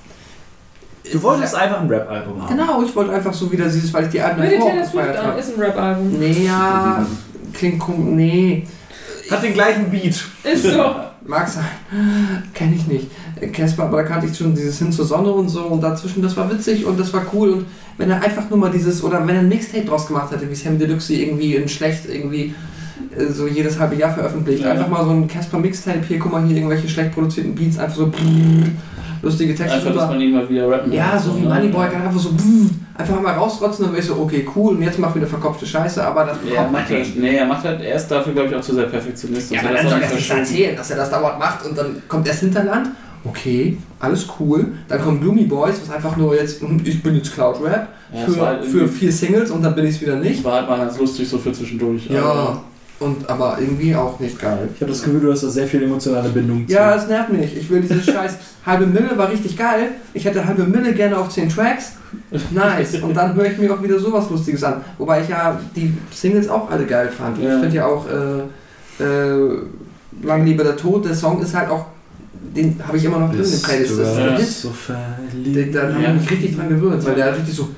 Du 1.12 1.22
wolltest 1.22 1.54
einfach 1.54 1.80
ein 1.80 1.88
Rap-Album 1.88 2.42
haben. 2.42 2.56
Genau, 2.56 2.82
ich 2.82 2.94
wollte 2.94 3.12
einfach 3.12 3.32
so 3.32 3.50
wieder 3.50 3.64
dieses, 3.64 3.92
weil 3.92 4.04
ich 4.04 4.10
die 4.10 4.20
Alben 4.20 4.42
davor 4.42 4.70
Swift 4.70 4.92
gefeiert 4.92 5.16
an, 5.16 5.26
habe. 5.26 5.40
ist 5.40 5.56
ein 5.56 5.60
Rap-Album. 5.60 6.18
Nee, 6.18 6.44
ja, 6.46 7.06
klingt 7.52 7.80
komisch, 7.80 8.14
nee. 8.14 8.66
Hat 9.30 9.42
den 9.42 9.54
gleichen 9.54 9.90
Beat. 9.90 10.24
Ist 10.44 10.62
so. 10.62 10.94
Mag 11.22 11.48
sein. 11.48 11.64
Kenne 12.54 12.74
ich 12.74 12.86
nicht. 12.86 13.10
Casper, 13.52 13.84
aber 13.84 13.98
da 13.98 14.02
kannte 14.04 14.26
ich 14.26 14.36
schon 14.36 14.54
dieses 14.54 14.78
Hin 14.78 14.92
zur 14.92 15.04
Sonne 15.04 15.30
und 15.30 15.48
so 15.48 15.62
und 15.62 15.82
dazwischen, 15.82 16.22
das 16.22 16.36
war 16.36 16.50
witzig 16.50 16.84
und 16.84 16.98
das 16.98 17.12
war 17.12 17.22
cool 17.32 17.50
und 17.50 17.66
wenn 17.98 18.10
er 18.10 18.22
einfach 18.22 18.48
nur 18.48 18.58
mal 18.58 18.70
dieses, 18.70 19.02
oder 19.04 19.26
wenn 19.26 19.34
er 19.34 19.40
ein 19.40 19.48
Mixtape 19.48 19.84
draus 19.84 20.06
gemacht 20.06 20.30
hätte, 20.32 20.48
wie 20.50 20.54
Sam 20.54 20.78
Deluxe 20.78 21.14
irgendwie 21.14 21.56
in 21.56 21.68
schlecht 21.68 22.08
irgendwie, 22.08 22.54
äh, 23.16 23.26
so 23.26 23.46
jedes 23.46 23.78
halbe 23.78 23.96
Jahr 23.96 24.12
veröffentlicht. 24.12 24.62
Ja. 24.62 24.72
Einfach 24.72 24.88
mal 24.88 25.04
so 25.04 25.10
ein 25.10 25.26
Casper 25.28 25.58
Mixtape, 25.58 26.00
hier, 26.06 26.18
guck 26.18 26.32
mal 26.32 26.44
hier, 26.44 26.56
irgendwelche 26.56 26.88
schlecht 26.88 27.12
produzierten 27.12 27.54
Beats, 27.54 27.78
einfach 27.78 27.96
so 27.96 28.12
lustige 29.22 29.54
Texte 29.54 29.76
Einfach, 29.76 29.94
dass 29.94 30.08
man 30.08 30.20
ihn 30.20 30.32
mal 30.32 30.48
wieder 30.48 30.70
rappen 30.70 30.92
Ja, 30.92 31.18
so 31.18 31.36
wie 31.36 31.42
ne? 31.42 31.48
Moneyboy 31.48 31.88
kann 31.90 32.02
einfach 32.02 32.20
so 32.20 32.30
einfach 32.96 33.20
mal 33.20 33.34
rausrotzen 33.34 33.84
und 33.86 33.92
dann 33.92 34.00
ich 34.00 34.06
so, 34.06 34.16
okay, 34.16 34.46
cool, 34.54 34.76
und 34.76 34.82
jetzt 34.82 34.98
mach 34.98 35.14
wieder 35.14 35.26
verkopfte 35.26 35.66
Scheiße, 35.66 36.04
aber 36.04 36.24
das 36.24 36.38
Ja, 36.48 36.56
er 36.56 36.62
man 36.64 36.72
macht 36.72 36.90
nicht. 36.90 37.12
halt, 37.12 37.20
nee, 37.20 37.36
er 37.36 37.46
macht 37.46 37.64
halt, 37.64 37.80
er 37.80 37.96
ist 37.96 38.08
dafür, 38.08 38.32
glaube 38.32 38.48
ich, 38.48 38.56
auch 38.56 38.60
zu 38.60 38.74
sehr 38.74 38.84
Perfektionist. 38.84 39.50
Ja, 39.50 39.60
und 39.60 39.66
aber 39.66 39.76
dann 39.76 39.88
soll 39.88 39.92
er 39.92 39.98
nicht 39.98 40.10
verschwindet. 40.10 40.50
erzählen, 40.50 40.76
dass 40.76 40.90
er 40.90 40.96
das 40.96 41.10
dauernd 41.10 41.38
macht 41.38 41.66
und 41.66 41.76
dann 41.76 42.02
kommt 42.08 42.26
erst 42.26 42.40
Hinterland. 42.40 42.90
Okay, 43.24 43.76
alles 43.98 44.26
cool. 44.38 44.72
Dann 44.88 45.00
kommen 45.00 45.20
Gloomy 45.20 45.44
Boys, 45.44 45.80
was 45.82 45.94
einfach 45.94 46.16
nur 46.16 46.34
jetzt, 46.34 46.62
ich 46.84 47.02
bin 47.02 47.16
jetzt 47.16 47.32
Cloud 47.34 47.62
Rap 47.62 47.88
Ja, 48.12 48.26
für, 48.26 48.40
halt 48.46 48.64
für 48.64 48.88
vier 48.88 49.12
Singles 49.12 49.50
und 49.50 49.62
dann 49.62 49.74
bin 49.74 49.86
ich 49.86 49.96
es 49.96 50.00
wieder 50.00 50.16
nicht. 50.16 50.42
war 50.44 50.54
halt 50.54 50.68
mal 50.68 50.78
ganz 50.78 50.98
lustig, 50.98 51.28
so 51.28 51.38
für 51.38 51.52
zwischendurch. 51.52 52.06
Ja, 52.08 52.62
und 52.98 53.28
aber 53.30 53.56
irgendwie 53.58 53.94
auch 53.96 54.20
nicht 54.20 54.38
geil. 54.38 54.68
Ich 54.74 54.80
habe 54.82 54.92
das 54.92 55.02
Gefühl, 55.02 55.20
du 55.20 55.32
hast 55.32 55.42
da 55.42 55.48
sehr 55.48 55.66
viel 55.66 55.82
emotionale 55.82 56.28
Bindung 56.28 56.68
zu. 56.68 56.74
Ja, 56.74 56.94
es 56.94 57.08
nervt 57.08 57.32
mich. 57.32 57.56
Ich 57.56 57.70
will 57.70 57.80
diese 57.80 58.02
scheiß 58.12 58.36
halbe 58.64 58.86
Mille 58.86 59.16
war 59.16 59.30
richtig 59.30 59.56
geil. 59.56 59.92
Ich 60.12 60.24
hätte 60.24 60.44
halbe 60.44 60.64
Mille 60.64 60.92
gerne 60.92 61.16
auf 61.16 61.30
10 61.30 61.48
Tracks. 61.48 61.92
Nice. 62.50 62.96
Und 63.02 63.16
dann 63.16 63.34
höre 63.34 63.46
ich 63.46 63.58
mir 63.58 63.72
auch 63.72 63.82
wieder 63.82 63.98
sowas 63.98 64.28
Lustiges 64.30 64.62
an. 64.64 64.82
Wobei 64.98 65.22
ich 65.22 65.28
ja 65.28 65.58
die 65.74 65.94
Singles 66.10 66.48
auch 66.48 66.70
alle 66.70 66.84
geil 66.84 67.08
fand. 67.08 67.38
Und 67.38 67.44
Ja. 67.44 67.54
Ich 67.54 67.60
finde 67.60 67.76
ja 67.76 67.86
auch 67.86 68.06
äh, 68.06 69.02
äh, 69.02 69.58
Lang 70.22 70.44
lebe 70.44 70.62
der 70.64 70.76
Tod, 70.76 71.04
der 71.06 71.14
Song 71.14 71.40
ist 71.40 71.54
halt 71.54 71.70
auch, 71.70 71.86
den 72.56 72.80
habe 72.86 72.96
ich 72.96 73.04
immer 73.04 73.18
noch 73.18 73.30
drin 73.30 73.44
in 73.44 73.50
der 73.50 73.58
Playlist. 73.58 73.98
Das 73.98 74.08
ist 74.08 74.16
der 74.16 74.38
so 74.40 74.68
Den- 74.68 74.74
verliebt. 74.74 75.74
Da 75.74 75.82
habe 75.82 76.02
ich 76.02 76.20
mich 76.22 76.30
richtig 76.30 76.56
dran 76.56 76.68
gewöhnt, 76.68 77.04
weil 77.04 77.14
der 77.14 77.24
halt 77.26 77.36
richtig 77.38 77.54
so, 77.54 77.68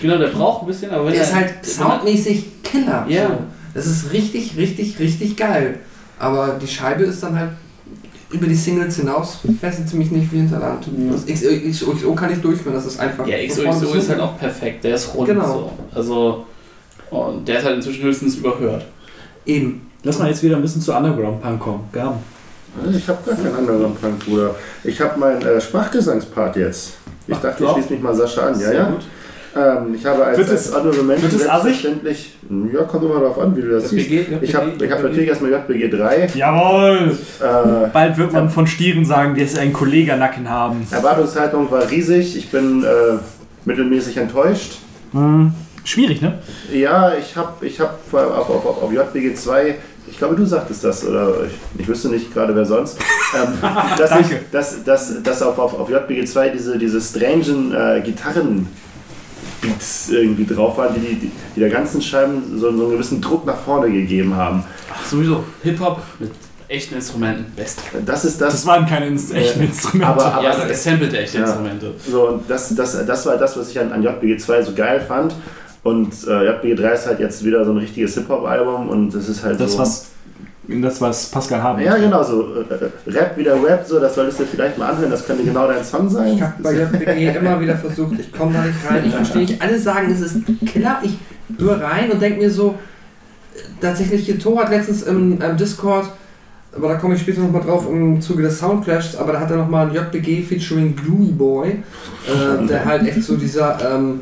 Genau, 0.00 0.18
der 0.18 0.28
braucht 0.28 0.62
ein 0.62 0.66
bisschen, 0.66 0.90
aber 0.90 1.06
wenn 1.06 1.12
der 1.12 1.22
er 1.22 1.28
ist 1.28 1.34
halt 1.34 1.54
soundmäßig 1.64 2.62
Killer. 2.62 3.06
Ja. 3.08 3.28
So. 3.28 3.38
Das 3.74 3.86
ist 3.86 4.12
richtig, 4.12 4.56
richtig, 4.56 4.98
richtig 4.98 5.36
geil. 5.36 5.78
Aber 6.18 6.56
die 6.60 6.66
Scheibe 6.66 7.04
ist 7.04 7.22
dann 7.22 7.38
halt 7.38 7.50
über 8.30 8.46
die 8.46 8.54
Singles 8.54 8.96
hinaus, 8.96 9.38
fesselt 9.60 9.88
sie 9.88 9.96
mich 9.96 10.10
nicht 10.10 10.32
wie 10.32 10.38
Hinterland. 10.38 10.86
Ja. 10.86 11.12
Das 11.12 11.26
XO, 11.26 11.92
XO 11.92 12.14
kann 12.14 12.32
ich 12.32 12.40
durchführen, 12.40 12.74
das 12.74 12.86
ist 12.86 12.98
einfach. 12.98 13.26
Ja, 13.26 13.36
XOXO 13.46 13.94
ist 13.94 14.08
halt 14.10 14.20
auch 14.20 14.38
perfekt, 14.38 14.84
der 14.84 14.94
ist 14.96 15.14
rund 15.14 15.28
Genau. 15.28 15.46
so. 15.92 15.98
Also, 15.98 16.46
und 17.10 17.46
der 17.46 17.58
ist 17.60 17.64
halt 17.64 17.76
inzwischen 17.76 18.02
höchstens 18.04 18.36
überhört. 18.36 18.84
Eben. 19.44 19.82
Lass 20.02 20.18
mal 20.18 20.28
jetzt 20.28 20.42
wieder 20.42 20.56
ein 20.56 20.62
bisschen 20.62 20.80
zu 20.82 20.92
Underground-Punk 20.94 21.60
kommen. 21.60 21.80
Gaben. 21.92 22.18
Ich 22.96 23.08
habe 23.08 23.18
gar 23.26 23.34
keinen 23.36 23.54
anderen 23.56 23.94
Punk, 23.96 24.24
Bruder. 24.26 24.54
Ich 24.84 25.00
habe 25.00 25.18
meinen 25.18 25.42
äh, 25.42 25.60
Sprachgesangspart 25.60 26.56
jetzt. 26.56 26.94
Ich 27.26 27.34
Ach, 27.34 27.40
dachte, 27.40 27.64
ich 27.64 27.70
schließe 27.70 27.92
mich 27.94 28.02
mal 28.02 28.14
Sascha 28.14 28.48
an. 28.48 28.60
Ja, 28.60 28.72
ja. 28.72 28.92
Ähm, 29.56 29.94
ich 29.94 30.04
habe 30.04 30.22
als, 30.24 30.36
Wird 30.38 30.50
als 30.50 30.66
es- 30.66 30.72
andere 30.74 31.02
Menschen 31.02 31.26
es 31.28 31.38
selbstverständlich. 31.42 32.36
Ja, 32.74 32.82
kommt 32.82 33.04
immer 33.04 33.20
darauf 33.20 33.38
an, 33.40 33.56
wie 33.56 33.62
du 33.62 33.70
das 33.70 33.88
siehst. 33.88 34.10
JPG, 34.10 34.38
Ich 34.42 34.54
habe 34.54 34.72
ich 34.84 34.90
hab 34.92 35.02
natürlich 35.02 35.28
erstmal 35.28 35.50
JPG 35.50 35.88
3. 35.88 36.28
Jawohl! 36.34 37.16
Äh, 37.40 37.88
Bald 37.92 38.18
wird 38.18 38.32
man 38.34 38.50
von 38.50 38.66
Stieren 38.66 39.04
sagen, 39.06 39.34
dass 39.38 39.52
sie 39.52 39.58
einen 39.60 39.72
Kollegernacken 39.72 40.48
haben. 40.50 40.86
Erwartungshaltung 40.90 41.70
war 41.70 41.90
riesig. 41.90 42.36
Ich 42.36 42.50
bin 42.50 42.84
äh, 42.84 42.88
mittelmäßig 43.64 44.18
enttäuscht. 44.18 44.78
Hm. 45.12 45.52
Schwierig, 45.84 46.20
ne? 46.20 46.38
Ja, 46.72 47.12
ich 47.18 47.34
habe 47.36 47.64
ich 47.64 47.80
hab 47.80 47.98
auf, 48.12 48.50
auf, 48.50 48.66
auf, 48.66 48.82
auf 48.82 48.92
JPG 48.92 49.34
2, 49.34 49.76
ich 50.08 50.18
glaube, 50.18 50.36
du 50.36 50.44
sagtest 50.46 50.84
das, 50.84 51.04
oder 51.04 51.44
ich, 51.46 51.80
ich 51.80 51.88
wüsste 51.88 52.08
nicht 52.08 52.32
gerade, 52.32 52.54
wer 52.54 52.64
sonst, 52.64 52.98
ähm, 53.34 53.52
dass, 53.98 54.10
Danke. 54.10 54.34
ich, 54.44 54.50
dass, 54.50 54.84
dass, 54.84 55.22
dass 55.22 55.42
auf, 55.42 55.58
auf, 55.58 55.78
auf 55.78 55.88
JPG 55.90 56.24
2 56.24 56.48
diese, 56.50 56.78
diese 56.78 57.00
strangen 57.00 57.74
äh, 57.74 58.00
Gitarren. 58.02 58.68
Beats 59.60 60.10
irgendwie 60.10 60.44
drauf 60.44 60.76
waren, 60.76 60.94
die, 60.94 61.00
die, 61.14 61.30
die, 61.54 61.60
der 61.60 61.70
ganzen 61.70 62.02
Scheiben 62.02 62.42
so, 62.58 62.70
so 62.76 62.82
einen 62.84 62.90
gewissen 62.92 63.22
Druck 63.22 63.46
nach 63.46 63.56
vorne 63.56 63.90
gegeben 63.90 64.34
haben. 64.36 64.62
Ach, 64.92 65.04
sowieso, 65.06 65.44
Hip-Hop 65.62 66.00
mit 66.18 66.30
echten 66.68 66.96
Instrumenten, 66.96 67.46
best. 67.56 67.78
Das 68.04 68.24
ist 68.26 68.38
das. 68.40 68.52
Das 68.52 68.66
waren 68.66 68.86
keine 68.86 69.06
Inst 69.06 69.32
echten 69.32 69.60
Äh, 69.60 69.64
Instrumente. 69.66 70.06
aber- 70.08 70.24
aber- 70.34 70.42
ja, 70.44 70.50
er 70.50 70.74
samplet 70.74 71.14
echte 71.14 71.38
Ja. 71.38 71.44
Instrumente. 71.44 71.94
So, 72.10 72.28
und 72.28 72.50
das, 72.50 72.74
das, 72.74 73.06
das 73.06 73.24
war 73.26 73.38
das, 73.38 73.56
was 73.56 73.70
ich 73.70 73.80
an, 73.80 73.92
an 73.92 74.02
JPG 74.02 74.36
2 74.36 74.62
so 74.62 74.74
geil 74.74 75.00
fand. 75.06 75.34
Und 75.86 76.12
äh, 76.26 76.46
JPG 76.46 76.74
3 76.74 76.92
ist 76.92 77.06
halt 77.06 77.20
jetzt 77.20 77.44
wieder 77.44 77.64
so 77.64 77.70
ein 77.70 77.76
richtiges 77.78 78.14
Hip-Hop-Album 78.14 78.88
und 78.88 79.14
das 79.14 79.28
ist 79.28 79.44
halt 79.44 79.60
das, 79.60 79.72
so. 79.72 79.78
was, 79.78 80.06
das, 80.66 81.00
was 81.00 81.26
Pascal 81.26 81.62
haben 81.62 81.80
Ja, 81.80 81.96
genau, 81.96 82.24
so 82.24 82.54
äh, 82.54 83.10
Rap 83.10 83.36
wieder 83.36 83.54
Rap, 83.62 83.84
so, 83.86 84.00
das 84.00 84.16
solltest 84.16 84.40
du 84.40 84.44
vielleicht 84.46 84.76
mal 84.78 84.90
anhören, 84.90 85.10
das 85.12 85.24
könnte 85.24 85.44
genau 85.44 85.68
dein 85.68 85.84
Song 85.84 86.08
sein. 86.08 86.34
Ich 86.34 86.42
habe 86.42 86.54
bei 86.60 86.72
JPG 86.72 87.36
immer 87.38 87.60
wieder 87.60 87.76
versucht, 87.76 88.18
ich 88.18 88.32
komme 88.32 88.54
da 88.54 88.64
nicht 88.64 88.78
rein. 88.90 89.04
Ich 89.06 89.14
verstehe 89.14 89.42
nicht, 89.42 89.62
alle 89.62 89.78
sagen, 89.78 90.10
es 90.10 90.20
ist 90.20 90.38
Killer. 90.66 91.00
Ich 91.04 91.18
höre 91.58 91.80
rein 91.80 92.10
und 92.10 92.20
denke 92.20 92.40
mir 92.40 92.50
so, 92.50 92.74
tatsächlich, 93.80 94.26
hier 94.26 94.40
Thor 94.40 94.62
hat 94.62 94.70
letztens 94.70 95.04
im, 95.04 95.40
im 95.40 95.56
Discord, 95.56 96.08
aber 96.74 96.88
da 96.88 96.94
komme 96.96 97.14
ich 97.14 97.20
später 97.20 97.42
nochmal 97.42 97.62
drauf 97.62 97.86
im 97.88 98.20
Zuge 98.20 98.42
des 98.42 98.58
Soundclashs, 98.58 99.16
aber 99.16 99.34
da 99.34 99.40
hat 99.40 99.50
er 99.52 99.58
nochmal 99.58 99.86
ein 99.86 99.94
JPG 99.94 100.42
featuring 100.42 100.96
Gloomy 100.96 101.30
Boy, 101.30 101.68
äh, 101.70 102.66
der 102.66 102.84
halt 102.84 103.06
echt 103.06 103.22
so 103.22 103.36
dieser 103.36 103.78
ähm, 103.94 104.20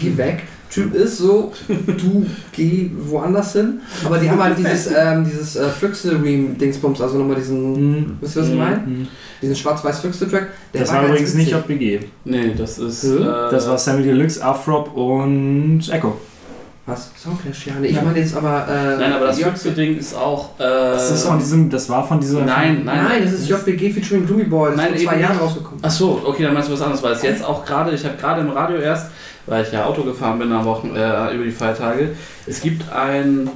Geh 0.00 0.16
weg. 0.16 0.44
Typ 0.70 0.94
ist 0.94 1.18
so, 1.18 1.52
du 1.68 2.26
geh 2.52 2.90
woanders 2.98 3.52
hin. 3.54 3.80
Aber 4.04 4.18
die 4.18 4.30
haben 4.30 4.42
halt 4.42 4.58
dieses, 4.58 4.86
ähm, 4.96 5.24
dieses 5.24 5.56
äh, 5.56 5.68
Füchse-Ream-Dingsbums, 5.68 7.00
also 7.00 7.18
nochmal 7.18 7.36
diesen, 7.36 7.74
Hm. 7.76 8.16
wisst 8.20 8.36
ihr, 8.36 8.42
was 8.42 8.48
ich 8.48 8.54
meine? 8.56 8.76
Hm. 8.84 9.08
Diesen 9.40 9.56
schwarz-weiß-Füchse-Track. 9.56 10.48
Der 10.74 10.80
Das 10.82 10.90
war 10.92 10.96
ganz 11.02 11.10
übrigens 11.10 11.34
nicht. 11.34 11.50
JPG. 11.52 12.00
Nee, 12.24 12.54
das 12.56 12.78
ist. 12.78 13.02
Hm? 13.04 13.22
Äh, 13.22 13.50
Das 13.50 13.68
war 13.68 13.78
Sammy 13.78 14.02
Deluxe, 14.02 14.44
Afrop 14.44 14.94
und 14.96 15.82
Echo. 15.90 16.16
Was? 16.86 17.10
Soundclash? 17.22 17.66
Ja, 17.66 17.74
nee, 17.80 17.88
ich 17.88 18.02
meine 18.02 18.18
jetzt 18.18 18.34
aber. 18.34 18.66
Äh, 18.66 18.98
Nein, 18.98 19.12
aber 19.12 19.26
das 19.26 19.38
ja, 19.38 19.48
Füchse-Ding 19.48 19.98
ist 19.98 20.16
auch. 20.16 20.58
Äh, 20.58 20.62
Das, 20.64 21.10
ist 21.10 21.24
von 21.26 21.38
diesem, 21.38 21.68
das 21.68 21.86
war 21.90 22.06
von 22.06 22.18
dieser. 22.18 22.40
Nein, 22.40 22.82
nein. 22.84 23.04
Nein, 23.04 23.22
das 23.24 23.34
ist 23.34 23.48
JBG 23.48 23.90
featuring 23.90 24.26
Gloomy 24.26 24.44
Boy. 24.44 24.70
Das 24.70 24.76
Nein, 24.78 24.94
ist 24.94 25.02
vor 25.04 25.12
zwei 25.12 25.20
Jahren 25.20 25.36
rausgekommen. 25.36 25.80
Ach 25.82 25.90
so, 25.90 26.22
okay, 26.24 26.44
dann 26.44 26.54
meinst 26.54 26.70
du 26.70 26.72
was 26.72 26.80
anderes, 26.80 27.02
weil 27.02 27.12
es 27.12 27.22
jetzt 27.22 27.44
auch 27.44 27.62
gerade, 27.64 27.90
ich 27.92 28.02
habe 28.06 28.16
gerade 28.16 28.40
im 28.40 28.48
Radio 28.50 28.78
erst, 28.78 29.10
weil 29.48 29.64
ich 29.64 29.72
ja 29.72 29.84
Auto 29.86 30.02
gefahren 30.02 30.38
bin 30.38 30.52
am 30.52 30.64
Wochen, 30.64 30.94
äh, 30.94 31.34
über 31.34 31.44
die 31.44 31.50
Feiertage, 31.50 32.10
es 32.46 32.60
gibt 32.60 32.90
ein 32.92 33.50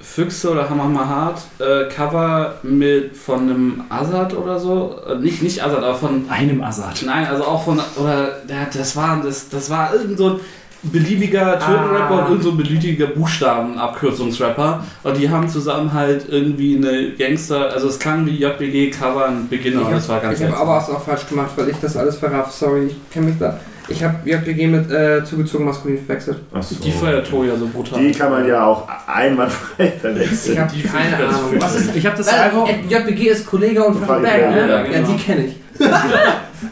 Füchse 0.00 0.50
oder 0.50 0.68
Hammer 0.68 0.84
mal 0.84 1.08
hart 1.08 1.40
äh, 1.60 1.88
Cover 1.88 2.56
mit 2.62 3.16
von 3.16 3.40
einem 3.40 3.84
Azad 3.88 4.34
oder 4.36 4.58
so, 4.60 4.96
äh, 5.10 5.14
nicht 5.16 5.42
nicht 5.42 5.64
Azad, 5.64 5.78
aber 5.82 5.94
von 5.94 6.26
Einem 6.28 6.62
Assad. 6.62 7.02
nein, 7.06 7.26
also 7.26 7.44
auch 7.44 7.64
von 7.64 7.80
oder 7.96 8.32
der, 8.48 8.66
das 8.72 8.94
war 8.96 9.20
das 9.24 9.48
das 9.48 9.70
war 9.70 9.94
irgend 9.94 10.18
so 10.18 10.28
ein 10.30 10.40
beliebiger 10.82 11.58
Türkenrapper 11.58 12.14
Ah. 12.14 12.18
und 12.24 12.28
irgend 12.28 12.42
so 12.42 12.50
ein 12.50 12.56
beliebiger 12.58 13.06
Buchstabenabkürzungsrapper 13.06 14.84
und 15.04 15.16
die 15.16 15.30
haben 15.30 15.48
zusammen 15.48 15.92
halt 15.94 16.26
irgendwie 16.28 16.76
eine 16.76 17.12
Gangster, 17.12 17.70
also 17.72 17.88
es 17.88 17.98
klang 17.98 18.26
wie 18.26 18.32
JBG 18.36 18.90
Cover 18.90 19.26
ein 19.26 19.48
Beginner, 19.48 19.80
ich 19.80 19.86
und 19.86 19.92
das 19.94 20.08
war 20.10 20.20
ganz 20.20 20.38
ich 20.38 20.46
habe 20.46 20.56
aber 20.56 20.76
auch 20.76 21.02
falsch 21.02 21.26
gemacht, 21.28 21.52
weil 21.56 21.70
ich 21.70 21.76
das 21.80 21.96
alles 21.96 22.18
verraff. 22.18 22.50
Sorry, 22.52 22.86
ich 22.88 23.10
kenne 23.10 23.26
mich 23.28 23.38
da. 23.38 23.58
Ich 23.88 24.02
habe 24.02 24.16
JBG 24.24 24.66
mit 24.66 24.90
äh, 24.90 25.24
zugezogen 25.24 25.66
maskulin 25.66 25.98
verwechselt. 25.98 26.38
Achso. 26.52 26.74
Die 26.76 26.90
feiert 26.90 27.26
so 27.26 27.68
brutal. 27.72 28.00
Die 28.00 28.12
kann 28.12 28.30
man 28.30 28.46
ja 28.48 28.66
auch 28.66 28.88
einwandfrei 29.06 29.90
verwechseln. 29.90 30.54
Ich 30.54 30.58
habe 30.58 30.72
die 30.74 30.82
keine 30.82 31.16
Ahnung. 31.16 31.54
Was 31.58 31.76
ist 31.76 31.94
Ich 31.94 32.06
habe 32.06 32.16
das 32.16 32.32
Weil, 32.32 32.50
äh, 32.68 32.80
JBG 32.88 33.28
ist 33.28 33.46
Kollege 33.46 33.84
und 33.84 34.06
Bang, 34.06 34.22
ne? 34.22 34.28
ja, 34.28 34.66
Ja, 34.66 34.82
genau. 34.82 35.08
die 35.08 35.16
kenne 35.22 35.46
ich. 35.46 35.63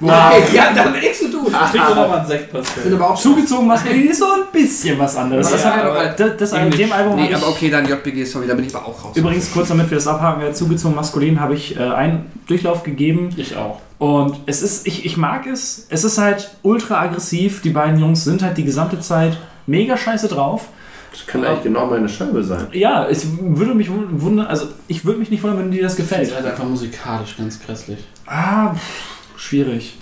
Okay, 0.00 0.42
die 0.52 0.60
haben 0.60 0.74
damit 0.74 1.02
nichts 1.02 1.18
zu 1.18 1.30
tun. 1.30 1.46
Trink 1.70 1.86
doch 1.86 1.96
noch 1.96 2.08
mal 2.08 2.18
einen 2.18 2.26
Sekt, 2.26 2.50
Sind 2.82 2.94
aber 2.94 3.10
auch 3.10 3.18
Zugezogen 3.18 3.66
maskulin 3.66 4.08
ist 4.08 4.18
so 4.18 4.26
ein 4.26 4.40
bisschen 4.52 4.98
was 4.98 5.16
anderes. 5.16 5.50
Ja, 5.50 5.56
Das, 5.56 5.64
hat, 5.66 5.84
aber 5.84 6.04
das, 6.06 6.36
das 6.38 6.50
dem 6.70 6.92
Album 6.92 7.16
Nee, 7.16 7.34
aber 7.34 7.48
ich, 7.48 7.48
okay, 7.48 7.70
dann 7.70 7.86
JBG, 7.86 8.24
sorry, 8.24 8.46
da 8.46 8.54
bin 8.54 8.64
ich 8.66 8.74
aber 8.74 8.86
auch 8.86 9.04
raus. 9.04 9.16
Übrigens, 9.16 9.52
kurz 9.52 9.68
damit 9.68 9.90
wir 9.90 9.96
das 9.96 10.06
abhaken, 10.06 10.42
äh, 10.42 10.52
zugezogen 10.52 10.96
maskulin 10.96 11.40
habe 11.40 11.54
ich 11.54 11.76
äh, 11.76 11.80
einen 11.80 12.30
Durchlauf 12.46 12.82
gegeben. 12.82 13.30
Ich 13.36 13.56
auch. 13.56 13.80
Und 13.98 14.40
es 14.46 14.62
ist, 14.62 14.86
ich, 14.86 15.04
ich 15.04 15.16
mag 15.16 15.46
es. 15.46 15.86
Es 15.88 16.04
ist 16.04 16.18
halt 16.18 16.50
ultra 16.62 17.00
aggressiv. 17.00 17.62
Die 17.62 17.70
beiden 17.70 18.00
Jungs 18.00 18.24
sind 18.24 18.42
halt 18.42 18.56
die 18.56 18.64
gesamte 18.64 18.98
Zeit 19.00 19.36
mega 19.66 19.96
scheiße 19.96 20.28
drauf. 20.28 20.68
Das 21.12 21.26
kann 21.26 21.44
eigentlich 21.44 21.62
genau 21.64 21.86
meine 21.86 22.08
Scheibe 22.08 22.42
sein. 22.42 22.66
Ja, 22.72 23.06
es 23.06 23.26
würde 23.40 23.74
mich 23.74 23.90
wundern, 23.90 24.46
also 24.46 24.66
ich 24.88 25.04
würde 25.04 25.18
mich 25.20 25.30
nicht 25.30 25.42
wundern, 25.42 25.58
wenn 25.60 25.70
dir 25.70 25.82
das 25.82 25.92
Das 25.94 26.08
gefällt. 26.08 26.28
ist 26.28 26.34
halt 26.34 26.46
einfach 26.46 26.64
musikalisch 26.64 27.36
ganz 27.36 27.60
grässlich. 27.64 27.98
Ah, 28.26 28.72
pff, 28.74 29.40
schwierig. 29.40 29.98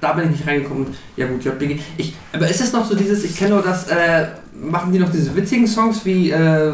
Da 0.00 0.12
bin 0.12 0.26
ich 0.26 0.30
nicht 0.38 0.46
reingekommen. 0.46 0.86
Ja 1.16 1.26
gut, 1.26 1.44
JBG. 1.44 1.80
Ich, 1.96 2.14
aber 2.32 2.48
ist 2.48 2.60
es 2.60 2.72
noch 2.72 2.84
so 2.88 2.94
dieses, 2.94 3.24
ich 3.24 3.36
kenne 3.36 3.54
nur 3.54 3.62
das, 3.62 3.88
äh, 3.88 4.26
machen 4.54 4.92
die 4.92 4.98
noch 5.00 5.10
diese 5.10 5.34
witzigen 5.34 5.66
Songs 5.66 6.04
wie, 6.04 6.30
äh, 6.30 6.68
äh, 6.68 6.72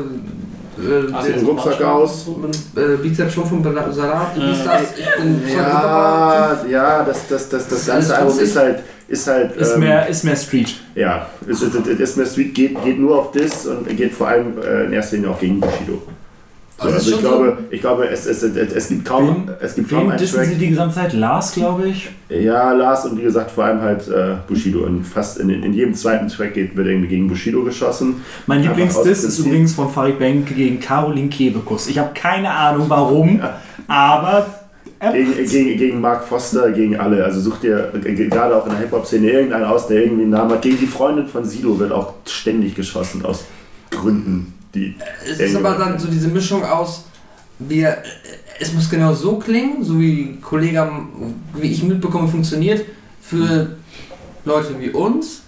Ach, 1.13 1.25
den- 1.25 1.45
Rucksack 1.45 1.81
aus. 1.83 2.27
äh, 2.77 2.97
Bizeps 3.03 3.33
schon 3.35 3.47
vom 3.47 3.63
Bala- 3.63 3.91
Salat, 3.93 4.37
wie 4.37 4.51
ist 4.53 4.65
das? 4.67 4.83
Ich 4.99 5.23
bin 5.23 5.41
Ja, 5.57 6.63
ja, 6.69 7.05
das, 7.05 7.27
das, 7.29 7.49
das, 7.49 7.69
das 7.69 7.89
alles 7.91 8.09
ganze 8.09 8.17
Album 8.23 8.39
ist 8.39 8.57
halt, 8.57 8.83
ist 9.13 9.27
halt, 9.27 9.55
Ist, 9.57 9.75
ähm, 9.75 9.81
mehr, 9.81 10.09
ist 10.09 10.25
mehr 10.25 10.37
Street. 10.37 10.75
ja, 10.95 11.27
ist, 11.47 11.63
ist, 11.63 11.75
ist, 11.75 12.17
mehr 12.17 12.27
Street, 12.27 12.55
geht, 12.55 12.83
geht 12.83 12.99
nur 12.99 13.19
auf 13.19 13.31
Diss 13.31 13.67
und 13.67 13.87
geht 13.95 14.13
vor 14.13 14.29
allem 14.29 14.55
äh, 14.59 14.87
in 14.87 14.93
erster 14.93 15.17
Linie 15.17 15.31
auch 15.31 15.39
gegen 15.39 15.61
Bushido. 15.61 16.03
Also 16.79 16.97
ist 16.97 17.05
Also 17.05 17.17
ich 17.17 17.21
glaube, 17.21 17.59
ich 17.71 17.81
glaube 17.83 18.09
es, 18.09 18.25
es, 18.27 18.43
es, 18.43 18.73
es 18.73 18.89
gibt 18.89 19.05
kaum, 19.05 19.51
es 19.61 19.75
gibt 19.75 19.91
kaum 19.91 20.09
einen 20.09 20.19
Track. 20.19 20.47
sie 20.47 20.55
die 20.55 20.71
gesamte 20.71 20.95
Zeit? 20.95 21.13
Lars, 21.13 21.53
glaube 21.53 21.89
ich. 21.89 22.09
Ja, 22.31 22.73
Lars 22.73 23.05
und 23.05 23.19
wie 23.19 23.23
gesagt 23.23 23.51
vor 23.51 23.65
allem 23.65 23.83
halt 23.83 24.09
äh, 24.09 24.37
Bushido. 24.49 24.81
Und 24.87 25.05
fast 25.05 25.39
in, 25.39 25.51
in 25.51 25.75
jedem 25.75 25.95
zweiten 25.95 26.29
Track 26.29 26.55
geht, 26.55 26.75
wird 26.75 26.87
irgendwie 26.87 27.09
gegen 27.09 27.29
Bushido 27.29 27.63
geschossen. 27.63 28.23
Mein 28.47 28.63
Lieblingsdiss 28.63 29.25
ist 29.25 29.39
übrigens 29.39 29.75
von 29.75 29.91
Farid 29.91 30.19
Bang 30.19 30.47
gegen 30.47 30.81
Caroline 30.81 31.29
Kebekus. 31.29 31.87
Ich 31.87 31.99
habe 31.99 32.13
keine 32.15 32.51
Ahnung 32.51 32.87
warum, 32.89 33.41
aber 33.87 34.39
er 34.39 34.62
Gegen, 35.11 35.35
gegen, 35.49 35.79
gegen 35.79 36.01
Mark 36.01 36.25
Foster, 36.29 36.71
gegen 36.71 36.97
alle. 36.97 37.25
Also 37.25 37.41
such 37.41 37.59
dir 37.59 37.93
äh, 38.05 38.15
gerade 38.15 38.57
auch 38.57 38.65
in 38.67 38.71
der 38.73 38.81
Hip-Hop-Szene 38.83 39.31
irgendeinen 39.31 39.65
aus, 39.65 39.89
der 39.89 40.03
irgendwie 40.05 40.23
einen 40.23 40.31
Namen 40.31 40.53
hat. 40.53 40.63
Gegen 40.63 40.79
die 40.79 40.87
Freundin 40.87 41.27
von 41.27 41.45
Sido 41.45 41.77
wird 41.79 41.91
auch 41.91 42.15
ständig 42.27 42.77
geschossen 42.77 43.25
aus 43.25 43.45
Gründen, 43.91 44.55
die. 44.75 44.95
Es 45.29 45.41
ist 45.41 45.57
aber 45.57 45.73
dann 45.75 45.99
so 45.99 46.07
diese 46.09 46.29
Mischung 46.29 46.65
aus, 46.65 47.05
wir, 47.59 47.99
es 48.61 48.73
muss 48.73 48.89
genau 48.89 49.13
so 49.13 49.37
klingen, 49.39 49.83
so 49.83 49.99
wie 49.99 50.39
Kollege, 50.41 50.89
wie 51.61 51.73
ich 51.73 51.83
mitbekomme, 51.83 52.29
funktioniert, 52.29 52.85
für 53.21 53.77
Leute 54.45 54.79
wie 54.79 54.91
uns. 54.91 55.43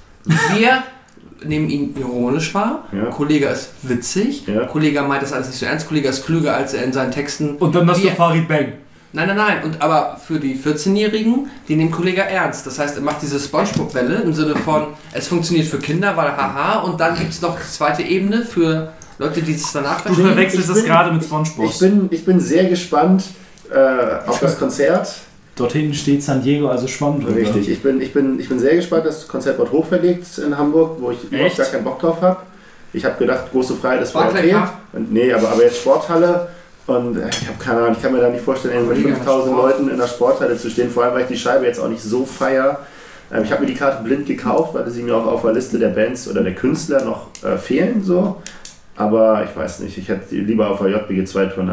Wir 0.56 0.82
nehmen 1.48 1.68
ihn 1.70 1.94
ironisch 1.96 2.52
wahr, 2.54 2.88
Ja. 2.92 3.04
Kollege 3.06 3.46
ist 3.46 3.70
witzig, 3.82 4.46
Ja. 4.46 4.64
Kollege 4.66 5.00
meint 5.02 5.22
das 5.22 5.32
alles 5.32 5.46
nicht 5.48 5.58
so 5.58 5.66
ernst, 5.66 5.86
Kollege 5.86 6.08
ist 6.08 6.24
klüger, 6.26 6.56
als 6.56 6.74
er 6.74 6.84
in 6.84 6.92
seinen 6.92 7.12
Texten... 7.12 7.56
und 7.56 7.74
dann 7.74 7.88
hast 7.88 8.00
du 8.00 8.04
Wir- 8.04 8.12
Farid 8.12 8.48
Bang. 8.48 8.72
Nein, 9.14 9.28
nein, 9.28 9.36
nein, 9.36 9.56
und 9.64 9.80
aber 9.80 10.16
für 10.26 10.40
die 10.40 10.56
14-Jährigen, 10.56 11.48
die 11.68 11.76
nehmen 11.76 11.92
Kollege 11.92 12.22
ernst. 12.22 12.66
Das 12.66 12.78
heißt, 12.78 12.96
er 12.96 13.02
macht 13.02 13.22
diese 13.22 13.38
Spongebob-Welle 13.38 14.16
im 14.22 14.34
Sinne 14.34 14.56
von, 14.56 14.88
es 15.12 15.28
funktioniert 15.28 15.66
für 15.68 15.78
Kinder, 15.78 16.16
weil 16.16 16.36
haha, 16.36 16.80
und 16.80 17.00
dann 17.00 17.16
gibt 17.16 17.30
es 17.30 17.40
noch 17.40 17.56
die 17.56 17.66
zweite 17.70 18.02
Ebene 18.02 18.42
für 18.44 18.92
Leute, 19.18 19.40
die 19.40 19.54
es 19.54 19.70
danach 19.72 19.98
Du 20.00 20.08
verstehen. 20.08 20.26
verwechselst 20.26 20.68
ich 20.68 20.74
das 20.74 20.82
bin- 20.82 20.90
gerade 20.92 21.12
mit 21.12 21.22
SpongeBob. 21.24 21.64
Ich 21.66 21.78
bin, 21.78 22.08
ich 22.10 22.24
bin 22.24 22.40
sehr 22.40 22.64
gespannt 22.64 23.22
äh, 23.72 24.28
auf 24.28 24.40
das 24.40 24.58
Konzert. 24.58 25.14
Dort 25.56 25.72
hinten 25.72 25.94
steht 25.94 26.20
San 26.20 26.42
Diego, 26.42 26.66
also 26.68 26.88
Schwamm 26.88 27.20
drüber. 27.20 27.36
Richtig, 27.36 27.68
ich 27.70 27.80
bin, 27.80 28.00
ich, 28.00 28.12
bin, 28.12 28.40
ich 28.40 28.48
bin 28.48 28.58
sehr 28.58 28.74
gespannt. 28.74 29.06
Das 29.06 29.28
Konzert 29.28 29.56
wird 29.58 29.70
hochverlegt 29.70 30.38
in 30.38 30.58
Hamburg, 30.58 30.96
wo 31.00 31.12
ich 31.12 31.22
überhaupt 31.22 31.46
Echt? 31.50 31.58
gar 31.58 31.66
keinen 31.66 31.84
Bock 31.84 32.00
drauf 32.00 32.20
habe. 32.20 32.38
Ich 32.92 33.04
habe 33.04 33.16
gedacht, 33.16 33.52
große 33.52 33.74
Freiheit 33.76 34.02
ist 34.02 34.12
Barclay 34.12 34.52
okay. 34.52 34.66
Nee, 35.10 35.32
aber, 35.32 35.50
aber 35.50 35.62
jetzt 35.62 35.76
Sporthalle. 35.78 36.48
Und 36.86 37.16
äh, 37.16 37.28
ich 37.28 37.48
habe 37.48 37.58
keine 37.58 37.80
Ahnung, 37.80 37.92
ich 37.96 38.02
kann 38.02 38.12
mir 38.12 38.20
da 38.20 38.28
nicht 38.28 38.44
vorstellen, 38.44 38.86
mit 38.88 38.98
Mega 38.98 39.16
5000 39.16 39.52
Sport. 39.52 39.70
Leuten 39.70 39.90
in 39.90 39.96
der 39.96 40.06
Sporthalle 40.06 40.56
zu 40.56 40.70
stehen. 40.70 40.90
Vor 40.90 41.04
allem, 41.04 41.14
weil 41.14 41.22
ich 41.22 41.28
die 41.28 41.36
Scheibe 41.36 41.64
jetzt 41.64 41.80
auch 41.80 41.88
nicht 41.88 42.02
so 42.02 42.24
feier. 42.24 42.80
Ähm, 43.32 43.44
ich 43.44 43.50
habe 43.50 43.62
mir 43.62 43.68
die 43.68 43.74
Karte 43.74 44.02
blind 44.02 44.26
gekauft, 44.26 44.74
weil 44.74 44.88
sie 44.90 45.02
mir 45.02 45.16
auch 45.16 45.26
auf 45.26 45.42
der 45.42 45.52
Liste 45.52 45.78
der 45.78 45.88
Bands 45.88 46.28
oder 46.28 46.42
der 46.42 46.54
Künstler 46.54 47.04
noch 47.04 47.28
äh, 47.42 47.56
fehlen. 47.56 48.02
So. 48.02 48.42
Aber 48.96 49.44
ich 49.44 49.56
weiß 49.56 49.80
nicht, 49.80 49.98
ich 49.98 50.08
hätte 50.08 50.34
lieber 50.36 50.70
auf 50.70 50.78
der 50.80 50.90
JBG 50.90 51.24
2 51.24 51.46
Tour 51.46 51.64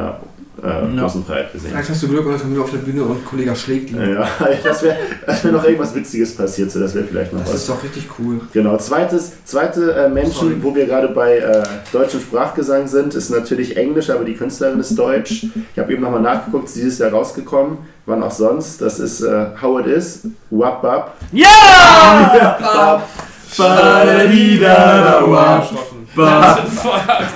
äh, 0.64 0.96
Ja. 0.96 1.02
großen 1.02 1.26
Freiheit 1.26 1.52
gesehen. 1.54 1.72
Vielleicht 1.72 1.90
hast 1.90 2.04
du 2.04 2.08
Glück 2.08 2.26
und 2.26 2.40
kommen 2.40 2.56
wir 2.56 2.62
auf 2.64 2.72
der 2.72 2.78
Bühne 2.80 3.04
und 3.04 3.26
Kollege 3.26 3.56
schlägt 3.56 3.92
ihn. 3.92 4.00
Ja, 4.14 4.28
das 4.64 4.84
wäre 4.84 4.96
wär 5.44 5.52
noch 5.52 5.64
irgendwas 5.64 5.94
Witziges 5.96 6.36
passiert, 6.36 6.72
so 6.72 6.80
das 6.80 6.94
wäre 6.96 7.06
vielleicht 7.06 7.34
noch 7.34 7.42
Das 7.42 7.50
was. 7.54 7.62
ist 7.62 7.70
doch 7.70 7.84
richtig 7.84 8.08
cool. 8.20 8.42
Genau, 8.54 8.78
zweites, 8.78 9.32
zweite 9.46 9.92
äh, 9.94 10.10
Menschen, 10.10 10.34
Sorry. 10.34 10.58
wo 10.62 10.74
wir 10.76 10.86
gerade 10.86 11.08
bei 11.10 11.38
äh, 11.38 11.64
deutschem 11.92 12.22
Sprachgesang 12.22 12.88
sind, 12.88 13.14
ist 13.16 13.30
natürlich 13.32 13.76
Englisch, 13.78 14.10
aber 14.10 14.24
die 14.24 14.36
Künstlerin 14.36 14.80
ist 14.80 14.98
deutsch. 14.98 15.48
Ich 15.74 15.80
habe 15.80 15.92
eben 15.94 16.02
nochmal 16.04 16.22
nachgeguckt, 16.22 16.66
ist 16.68 16.76
dieses 16.76 17.00
Jahr 17.00 17.12
rausgekommen, 17.12 17.78
wann 18.06 18.22
auch 18.24 18.32
sonst. 18.32 18.82
Das 18.82 19.00
ist 19.00 19.22
äh, 19.22 19.46
How 19.62 19.80
It 19.82 19.88
Is, 19.88 20.22
Wap 20.50 20.84
Wap. 20.84 21.14
Ja! 21.32 21.48
Bap, 22.60 23.08
Badadidadawa, 23.58 25.68
bap, 26.16 26.60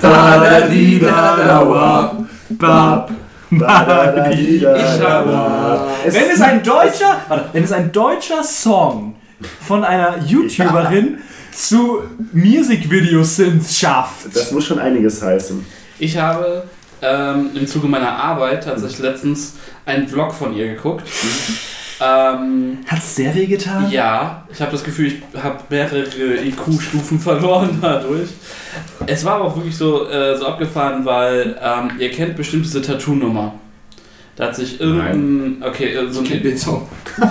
bap, 0.00 0.02
badadidadawa. 0.02 2.25
Es- 6.04 6.14
Wenn 6.14 6.30
es 6.34 6.40
ein 6.40 6.62
deutscher, 6.62 7.20
wenn 7.52 7.64
es 7.64 7.72
ein 7.72 7.92
deutscher 7.92 8.42
Song 8.42 9.14
von 9.66 9.84
einer 9.84 10.18
YouTuberin 10.24 11.18
zu 11.52 12.02
Musikvideosins 12.32 13.78
schafft. 13.78 14.34
Das 14.34 14.50
muss 14.52 14.64
schon 14.64 14.78
einiges 14.78 15.22
heißen. 15.22 15.64
Ich 15.98 16.16
habe 16.18 16.64
ähm, 17.02 17.50
im 17.54 17.66
Zuge 17.66 17.86
meiner 17.88 18.10
Arbeit 18.12 18.64
tatsächlich 18.64 18.98
letztens 19.00 19.54
einen 19.86 20.06
Vlog 20.08 20.32
von 20.34 20.54
ihr 20.54 20.68
geguckt. 20.74 21.04
Ähm, 22.00 22.78
Hat's 22.86 23.16
sehr 23.16 23.34
weh 23.34 23.46
getan? 23.46 23.90
ja, 23.90 24.44
ich 24.50 24.60
habe 24.60 24.72
das 24.72 24.84
Gefühl, 24.84 25.06
ich 25.06 25.42
habe 25.42 25.58
mehrere 25.70 26.04
IQ-Stufen 26.44 27.18
verloren 27.20 27.78
dadurch. 27.80 28.30
Es 29.06 29.24
war 29.24 29.36
aber 29.36 29.44
auch 29.46 29.56
wirklich 29.56 29.76
so, 29.76 30.08
äh, 30.08 30.36
so 30.36 30.46
abgefahren, 30.46 31.04
weil 31.04 31.58
ähm, 31.62 31.92
ihr 31.98 32.10
kennt 32.10 32.36
bestimmt 32.36 32.64
diese 32.64 32.82
Tattoo-Nummer. 32.82 33.54
Da 34.36 34.48
hat 34.48 34.56
sich 34.56 34.78
irgendein. 34.78 35.62
Okay, 35.66 35.96
so 36.10 36.20
Ich 36.22 36.32
ein. 36.32 36.42
den 36.42 36.58
Song. 36.58 36.86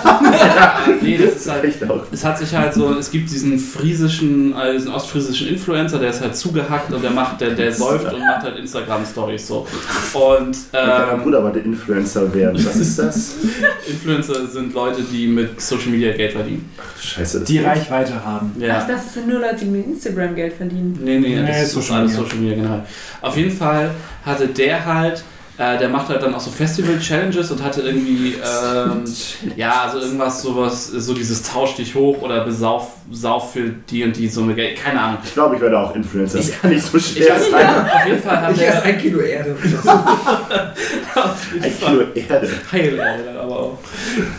nee, 1.00 1.16
das 1.16 1.36
ist 1.36 1.48
halt. 1.48 1.62
Echt 1.64 1.88
auch. 1.88 2.02
Es 2.10 2.24
hat 2.24 2.36
sich 2.36 2.52
halt 2.52 2.74
so, 2.74 2.92
es 2.94 3.12
gibt 3.12 3.30
diesen 3.30 3.60
friesischen, 3.60 4.52
äh, 4.56 4.72
diesen 4.72 4.90
ostfriesischen 4.90 5.46
Influencer, 5.46 6.00
der 6.00 6.10
ist 6.10 6.20
halt 6.20 6.34
zugehackt 6.34 6.92
und 6.92 7.04
der 7.04 7.12
macht, 7.12 7.40
der, 7.40 7.50
der 7.50 7.72
säuft 7.72 8.12
und 8.12 8.18
macht 8.18 8.42
halt 8.42 8.58
Instagram-Stories 8.58 9.46
so. 9.46 9.68
Und 10.14 10.56
Mein 10.72 11.14
ähm, 11.14 11.22
Bruder 11.22 11.44
wollte 11.44 11.60
Influencer 11.60 12.34
werden. 12.34 12.64
Was 12.66 12.74
ist 12.74 12.98
das? 12.98 13.36
Influencer 13.88 14.44
sind 14.48 14.74
Leute, 14.74 15.02
die 15.02 15.28
mit 15.28 15.60
Social 15.60 15.90
Media 15.90 16.12
Geld 16.12 16.32
verdienen. 16.32 16.68
Scheiße, 17.00 17.38
das 17.38 17.48
Die 17.48 17.58
Reichweite 17.60 18.24
haben. 18.24 18.52
Ja. 18.58 18.80
Ach, 18.82 18.88
das 18.88 19.14
sind 19.14 19.28
nur 19.28 19.38
Leute, 19.38 19.58
die 19.60 19.66
mit 19.66 19.86
Instagram 19.86 20.34
Geld 20.34 20.54
verdienen. 20.54 20.98
Nee, 21.00 21.20
nee, 21.20 21.36
Nee, 21.40 21.46
das 21.46 21.62
ist 21.62 21.72
Social 21.72 22.00
alles 22.00 22.12
Media. 22.12 22.24
Social 22.24 22.38
Media, 22.38 22.56
genau. 22.56 22.86
Auf 23.22 23.36
jeden 23.36 23.56
Fall 23.56 23.90
hatte 24.24 24.48
der 24.48 24.84
halt, 24.84 25.22
äh, 25.58 25.78
der 25.78 25.88
macht 25.88 26.08
halt 26.08 26.22
dann 26.22 26.34
auch 26.34 26.40
so 26.40 26.50
Festival-Challenges 26.50 27.50
und 27.50 27.62
hatte 27.62 27.80
irgendwie, 27.80 28.34
ähm, 28.34 29.04
ja, 29.56 29.82
also 29.84 29.98
irgendwas, 29.98 30.42
sowas, 30.42 30.88
so 30.88 31.14
dieses 31.14 31.42
Tausch 31.42 31.76
dich 31.76 31.94
hoch 31.94 32.20
oder 32.22 32.44
besauf 32.44 32.88
sauf 33.10 33.52
für 33.52 33.70
die 33.88 34.02
und 34.04 34.16
die 34.16 34.28
Summe 34.28 34.54
Geld, 34.54 34.76
keine 34.82 35.00
Ahnung. 35.00 35.18
Ich 35.24 35.32
glaube, 35.32 35.54
ich 35.54 35.60
werde 35.60 35.78
auch 35.78 35.94
Influencer. 35.94 36.38
Das 36.38 36.60
kann 36.60 36.70
nicht 36.70 36.84
so 36.84 36.98
Ich 36.98 37.06
schwer 37.12 37.34
weiß 37.36 37.50
sein. 37.50 37.84
nicht, 37.84 37.94
auf 37.94 38.06
jeden 38.06 38.22
Fall 38.22 38.40
hat 38.40 38.52
Ich 38.52 38.58
der, 38.58 38.82
ein 38.82 38.98
Kilo 38.98 39.20
Erde. 39.20 39.56
auf 41.14 41.52
jeden 41.52 41.64
Ein 41.64 41.70
Fall, 41.70 42.06
Kilo 42.12 42.26
Erde. 42.28 42.50
Heilerde 42.72 43.40
aber 43.40 43.56
auch. 43.58 43.78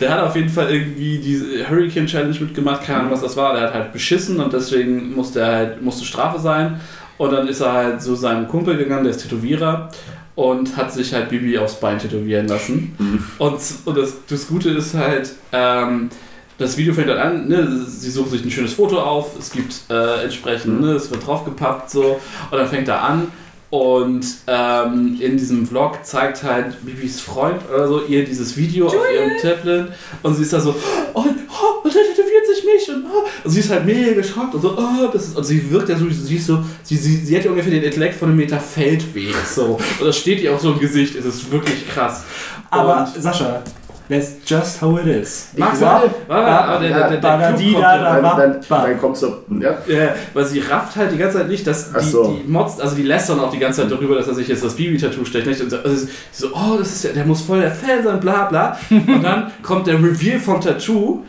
Der 0.00 0.10
hat 0.10 0.20
auf 0.20 0.36
jeden 0.36 0.50
Fall 0.50 0.70
irgendwie 0.70 1.18
diese 1.18 1.68
Hurricane 1.68 2.06
Challenge 2.06 2.38
mitgemacht, 2.38 2.82
keine 2.84 3.00
Ahnung, 3.00 3.12
was 3.12 3.22
das 3.22 3.36
war. 3.36 3.54
Der 3.54 3.62
hat 3.64 3.74
halt 3.74 3.92
beschissen 3.92 4.38
und 4.40 4.52
deswegen 4.52 5.14
musste 5.14 5.40
er 5.40 5.46
halt, 5.56 5.82
musste 5.82 6.04
Strafe 6.04 6.38
sein. 6.38 6.80
Und 7.16 7.32
dann 7.32 7.48
ist 7.48 7.60
er 7.60 7.72
halt 7.72 8.02
zu 8.02 8.14
seinem 8.14 8.46
Kumpel 8.46 8.76
gegangen, 8.76 9.02
der 9.04 9.10
ist 9.10 9.22
Tätowierer, 9.22 9.88
und 10.38 10.76
hat 10.76 10.92
sich 10.92 11.12
halt 11.12 11.30
Bibi 11.30 11.58
aufs 11.58 11.80
Bein 11.80 11.98
tätowieren 11.98 12.46
lassen. 12.46 12.94
Und, 13.38 13.58
und 13.86 13.98
das, 13.98 14.12
das 14.28 14.46
Gute 14.46 14.70
ist 14.70 14.94
halt, 14.94 15.32
ähm, 15.50 16.10
das 16.58 16.76
Video 16.76 16.94
fängt 16.94 17.08
halt 17.08 17.18
an, 17.18 17.48
ne, 17.48 17.84
sie 17.84 18.08
suchen 18.08 18.30
sich 18.30 18.44
ein 18.44 18.50
schönes 18.52 18.74
Foto 18.74 19.00
auf, 19.00 19.36
es 19.36 19.50
gibt 19.50 19.74
äh, 19.90 20.22
entsprechend, 20.22 20.80
ne, 20.80 20.92
es 20.92 21.10
wird 21.10 21.26
draufgepappt 21.26 21.90
so, 21.90 22.20
und 22.52 22.56
dann 22.56 22.68
fängt 22.68 22.86
er 22.86 23.02
an 23.02 23.32
und 23.70 24.24
ähm, 24.46 25.18
in 25.20 25.36
diesem 25.36 25.66
Vlog 25.66 26.04
zeigt 26.04 26.44
halt 26.44 26.86
Bibis 26.86 27.20
Freund 27.20 27.60
oder 27.68 27.88
so 27.88 28.04
ihr 28.04 28.24
dieses 28.24 28.56
Video 28.56 28.86
auf 28.86 28.94
ihrem 29.12 29.38
Tablet 29.42 29.88
und 30.22 30.34
sie 30.36 30.42
ist 30.42 30.52
da 30.52 30.60
so, 30.60 30.72
oh, 31.14 31.24
oh 31.24 31.88
mich 32.74 32.88
und, 32.88 33.04
oh, 33.06 33.26
und 33.44 33.50
sie 33.50 33.60
ist 33.60 33.70
halt 33.70 33.84
mega 33.86 34.12
geschockt 34.12 34.54
und 34.54 34.60
so, 34.62 34.76
oh, 34.76 35.08
das 35.12 35.28
ist, 35.28 35.36
und 35.36 35.44
sie 35.44 35.70
wirkt 35.70 35.88
ja 35.88 35.96
so, 35.96 36.08
sie 36.10 36.36
ist 36.36 36.46
so, 36.46 36.62
sie, 36.82 36.96
sie, 36.96 37.16
sie 37.16 37.36
hat 37.36 37.44
ja 37.44 37.50
ungefähr 37.50 37.72
den 37.72 37.82
Intellekt 37.82 38.14
von 38.14 38.28
einem 38.28 38.38
Meter 38.38 38.58
Feldweg, 38.60 39.34
so, 39.54 39.78
und 40.00 40.06
das 40.06 40.16
steht 40.16 40.40
ihr 40.40 40.54
auch 40.54 40.60
so 40.60 40.72
im 40.72 40.78
Gesicht, 40.78 41.14
es 41.16 41.24
ist 41.24 41.50
wirklich 41.50 41.88
krass. 41.88 42.24
Aber 42.70 43.06
Und- 43.14 43.22
Sascha, 43.22 43.62
that's 44.08 44.36
just 44.46 44.80
how 44.80 44.98
it 44.98 45.06
is. 45.06 45.48
Max, 45.56 45.80
da. 45.80 46.02
Dann, 48.68 48.98
kommt 48.98 49.16
so. 49.16 49.44
Ja. 49.60 49.78
Ja, 49.86 50.14
weil 50.34 50.44
sie 50.46 50.60
rafft 50.60 50.96
halt 50.96 51.12
die 51.12 51.18
ganze 51.18 51.38
Zeit 51.38 51.48
nicht, 51.48 51.66
dass 51.66 51.92
die, 51.92 52.04
so. 52.04 52.38
die 52.42 52.48
Mods, 52.50 52.80
also 52.80 52.96
die 52.96 53.02
lästern 53.02 53.40
auch 53.40 53.50
die 53.50 53.58
ganze 53.58 53.82
Zeit 53.82 53.90
darüber, 53.90 54.16
dass 54.16 54.28
er 54.28 54.34
sich 54.34 54.48
jetzt 54.48 54.64
das 54.64 54.74
Bibi-Tattoo 54.74 55.24
stecht. 55.24 55.46
Nicht? 55.46 55.60
Und 55.60 55.70
so, 55.70 55.78
also 55.78 56.06
so, 56.32 56.48
oh, 56.54 56.76
das 56.78 56.92
ist 56.94 57.04
ja, 57.04 57.12
der 57.12 57.24
muss 57.24 57.42
voll 57.42 57.60
der 57.60 57.70
Fan 57.72 58.02
sein, 58.02 58.20
bla 58.20 58.44
bla. 58.46 58.78
Und 58.90 59.22
dann 59.22 59.52
kommt 59.62 59.86
der 59.86 59.96
Reveal 59.96 60.38
vom 60.38 60.60
Tattoo 60.60 61.24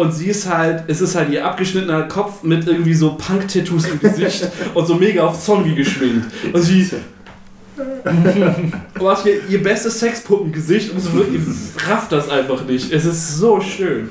und 0.00 0.12
sie 0.12 0.28
ist 0.28 0.48
halt, 0.48 0.84
es 0.86 1.02
ist 1.02 1.14
halt 1.14 1.28
ihr 1.28 1.44
abgeschnittener 1.44 2.04
Kopf 2.04 2.42
mit 2.42 2.66
irgendwie 2.66 2.94
so 2.94 3.16
Punk-Tattoos 3.18 3.86
im 3.86 4.00
Gesicht 4.00 4.48
und 4.74 4.86
so 4.86 4.94
mega 4.94 5.24
auf 5.24 5.38
Zombie 5.38 5.74
geschminkt. 5.74 6.26
Und 6.54 6.62
sie 6.62 6.88
macht 8.98 9.26
ihr, 9.26 9.46
ihr 9.46 9.62
bestes 9.62 10.00
Sexpuppengesicht 10.00 10.90
und 10.92 11.14
wird, 11.14 11.32
ihr 11.32 11.40
rafft 11.86 12.12
das 12.12 12.30
einfach 12.30 12.64
nicht. 12.64 12.90
Es 12.90 13.04
ist 13.04 13.36
so 13.36 13.60
schön. 13.60 14.08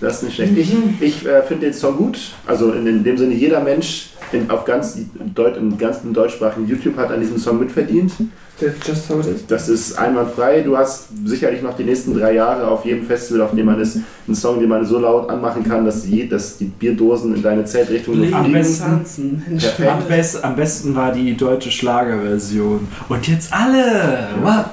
Das 0.00 0.16
ist 0.16 0.22
nicht 0.24 0.34
schlecht. 0.34 0.58
Ich, 0.58 0.74
ich 1.00 1.24
äh, 1.24 1.40
finde 1.44 1.66
den 1.66 1.72
Song 1.72 1.96
gut. 1.96 2.18
Also 2.44 2.72
in, 2.72 2.84
in 2.88 3.04
dem 3.04 3.16
Sinne, 3.16 3.34
jeder 3.34 3.60
Mensch 3.60 4.08
in, 4.32 4.50
auf 4.50 4.64
ganz, 4.64 4.98
Deut, 5.34 5.56
im 5.56 5.76
ganzen 5.78 6.12
deutschsprachigen 6.12 6.66
YouTube 6.66 6.96
hat 6.96 7.10
an 7.10 7.20
diesem 7.20 7.38
Song 7.38 7.58
mitverdient. 7.60 8.12
Just 8.58 9.06
So 9.08 9.20
It 9.20 9.26
Is. 9.26 9.46
Das 9.46 9.68
ist 9.68 9.98
einwandfrei. 9.98 10.62
Du 10.62 10.78
hast 10.78 11.08
sicherlich 11.26 11.60
noch 11.60 11.76
die 11.76 11.84
nächsten 11.84 12.18
drei 12.18 12.32
Jahre 12.32 12.66
auf 12.66 12.86
jedem 12.86 13.04
Festival, 13.04 13.42
auf 13.42 13.54
dem 13.54 13.66
man 13.66 13.78
ist, 13.78 13.98
einen 14.26 14.34
Song, 14.34 14.60
den 14.60 14.68
man 14.68 14.84
so 14.84 14.98
laut 14.98 15.28
anmachen 15.28 15.62
kann, 15.62 15.84
dass, 15.84 16.06
je, 16.06 16.26
dass 16.26 16.56
die 16.56 16.64
Bierdosen 16.64 17.34
in 17.34 17.42
deine 17.42 17.64
Zeltrichtung 17.66 18.16
nur 18.16 18.34
Am 18.34 18.44
fliegen. 18.44 18.58
besten, 18.58 19.42
am, 19.86 20.04
best, 20.08 20.42
am 20.42 20.56
besten 20.56 20.94
war 20.94 21.12
die 21.12 21.36
deutsche 21.36 21.70
Schlagerversion. 21.70 22.88
Und 23.10 23.28
jetzt 23.28 23.52
alle! 23.52 24.28
Wap, 24.42 24.72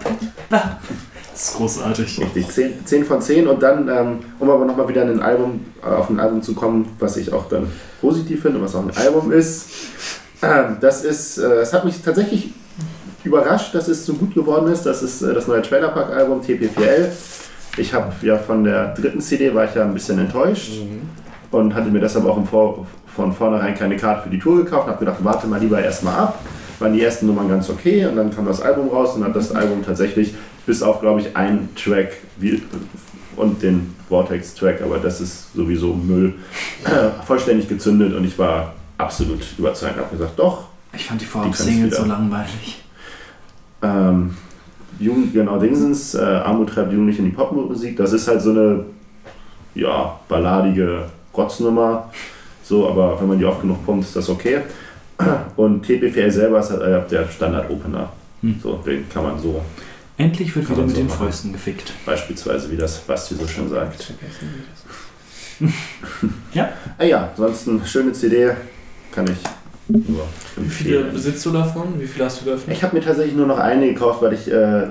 wap. 0.50 0.80
Das 1.34 1.50
ist 1.50 1.58
großartig. 1.58 2.20
Richtig, 2.20 2.48
10, 2.48 2.86
10 2.86 3.06
von 3.06 3.20
10 3.20 3.48
und 3.48 3.62
dann, 3.64 3.88
ähm, 3.88 4.20
um 4.40 4.50
aber 4.50 4.66
nochmal 4.66 4.88
wieder 4.88 5.02
ein 5.02 5.20
Album, 5.20 5.66
äh, 5.82 5.88
auf 5.88 6.10
ein 6.10 6.20
Album 6.20 6.44
zu 6.44 6.54
kommen, 6.54 6.96
was 7.00 7.18
ich 7.18 7.34
auch 7.34 7.50
dann 7.50 7.68
positiv 8.02 8.44
finde, 8.44 8.62
was 8.62 8.76
auch 8.76 8.84
ein 8.84 8.96
Album 8.96 9.32
ist. 9.32 9.70
Ähm, 10.44 10.78
das 10.80 11.04
ist, 11.04 11.40
äh, 11.40 11.62
es 11.62 11.74
hat 11.74 11.86
mich 11.86 12.02
tatsächlich 12.04 12.52
überrascht, 13.24 13.74
dass 13.74 13.88
es 13.88 14.06
so 14.06 14.14
gut 14.14 14.36
geworden 14.36 14.72
ist. 14.72 14.86
Das 14.86 15.02
ist 15.02 15.24
äh, 15.24 15.34
das 15.34 15.48
neue 15.48 15.64
Trailerpark-Album 15.64 16.42
TP4L. 16.42 17.08
Ich 17.78 17.94
habe 17.96 18.14
ja 18.22 18.38
von 18.38 18.64
der 18.64 18.94
dritten 18.94 19.20
CD 19.20 19.56
war 19.56 19.66
ich 19.66 19.74
ja 19.74 19.84
ein 19.84 19.94
bisschen 19.96 20.20
enttäuscht 20.20 20.74
und 21.50 21.74
hatte 21.74 21.90
mir 21.90 22.00
deshalb 22.00 22.26
auch 22.26 22.46
Vor 22.46 22.86
von 23.16 23.32
vornherein 23.32 23.76
keine 23.76 23.96
Karte 23.96 24.24
für 24.24 24.30
die 24.30 24.40
Tour 24.40 24.64
gekauft 24.64 24.86
und 24.86 24.94
habe 24.94 25.06
gedacht, 25.06 25.18
warte 25.24 25.48
mal 25.48 25.60
lieber 25.60 25.82
erstmal 25.82 26.16
ab. 26.16 26.40
Waren 26.80 26.94
die 26.94 27.02
ersten 27.02 27.28
Nummern 27.28 27.48
ganz 27.48 27.70
okay 27.70 28.06
und 28.06 28.16
dann 28.16 28.36
kam 28.36 28.46
das 28.46 28.62
Album 28.62 28.90
raus 28.90 29.16
und 29.16 29.24
hat 29.24 29.36
das 29.36 29.52
Album 29.56 29.84
tatsächlich 29.86 30.34
bis 30.66 30.82
auf, 30.82 31.02
glaube 31.02 31.22
ich, 31.22 31.36
einen 31.36 31.70
Track 31.76 32.18
und 33.36 33.62
den 33.62 33.96
Vortex-Track, 34.10 34.82
aber 34.82 34.98
das 35.00 35.22
ist 35.22 35.54
sowieso 35.54 35.94
Müll, 35.94 36.36
äh, 36.86 37.24
vollständig 37.26 37.68
gezündet 37.68 38.14
und 38.14 38.24
ich 38.26 38.38
war 38.38 38.74
absolut 38.98 39.42
überzeugt. 39.58 39.94
Ich 39.96 40.02
habe 40.02 40.16
gesagt, 40.16 40.40
doch, 40.40 40.66
Ich 40.96 41.06
fand 41.06 41.22
die 41.22 41.26
Vorab-Single 41.26 41.92
so 41.92 42.06
langweilig. 42.06 42.84
ähm, 43.82 44.36
Jugend, 45.00 45.34
genau, 45.34 45.58
Dingsens, 45.58 46.14
äh, 46.14 46.22
Armut 46.22 46.70
treibt 46.70 46.92
Jugendliche 46.92 47.20
in 47.24 47.26
die 47.26 47.36
Popmusik, 47.36 47.98
das 47.98 48.14
ist 48.14 48.28
halt 48.28 48.42
so 48.42 48.52
eine, 48.52 48.86
ja, 49.74 50.20
balladige 50.30 51.06
Rotznummer, 51.36 52.12
so, 52.64 52.88
aber 52.88 53.20
wenn 53.20 53.28
man 53.28 53.40
die 53.40 53.46
oft 53.46 53.62
genug 53.62 53.84
pumpt, 53.86 54.06
ist 54.06 54.16
das 54.16 54.30
okay. 54.30 54.62
Und 55.56 55.84
TPFL 55.84 56.32
selber 56.32 56.60
ist 56.60 56.72
halt 56.72 56.82
äh, 56.82 57.10
der 57.10 57.28
Standard-Opener. 57.28 58.10
Hm. 58.42 58.60
So, 58.62 58.74
den 58.86 59.08
kann 59.10 59.24
man 59.24 59.40
so 59.40 59.62
Endlich 60.18 60.56
wird 60.56 60.68
Kann 60.68 60.76
wieder 60.76 60.86
mit 60.86 60.96
so 60.96 61.02
den 61.02 61.08
machen. 61.08 61.26
Fäusten 61.26 61.54
gefickt. 61.54 61.94
beispielsweise, 62.06 62.72
wie 62.72 62.78
das 62.78 63.00
Basti 63.00 63.36
so 63.36 63.48
schon 63.48 63.70
sagt. 63.70 64.14
Ja. 66.54 66.70
Ah 66.98 67.04
ja, 67.06 67.30
ansonsten 67.32 67.82
schöne 67.86 68.12
CD, 68.14 68.52
kann 69.12 69.26
ich 69.26 69.38
nur 69.88 70.26
Wie 70.58 70.70
viele 70.70 70.98
empfehlen. 70.98 71.14
besitzt 71.14 71.46
du 71.46 71.52
davon? 71.52 72.00
Wie 72.00 72.06
viele 72.08 72.26
hast 72.26 72.42
du 72.42 72.46
geöffnet? 72.46 72.76
Ich 72.78 72.84
habe 72.84 72.96
mir 72.96 73.04
tatsächlich 73.04 73.36
nur 73.36 73.48
noch 73.48 73.58
eine 73.58 73.88
gekauft, 73.88 74.22
weil 74.22 74.34
ich 74.34 74.50
äh, 74.52 74.88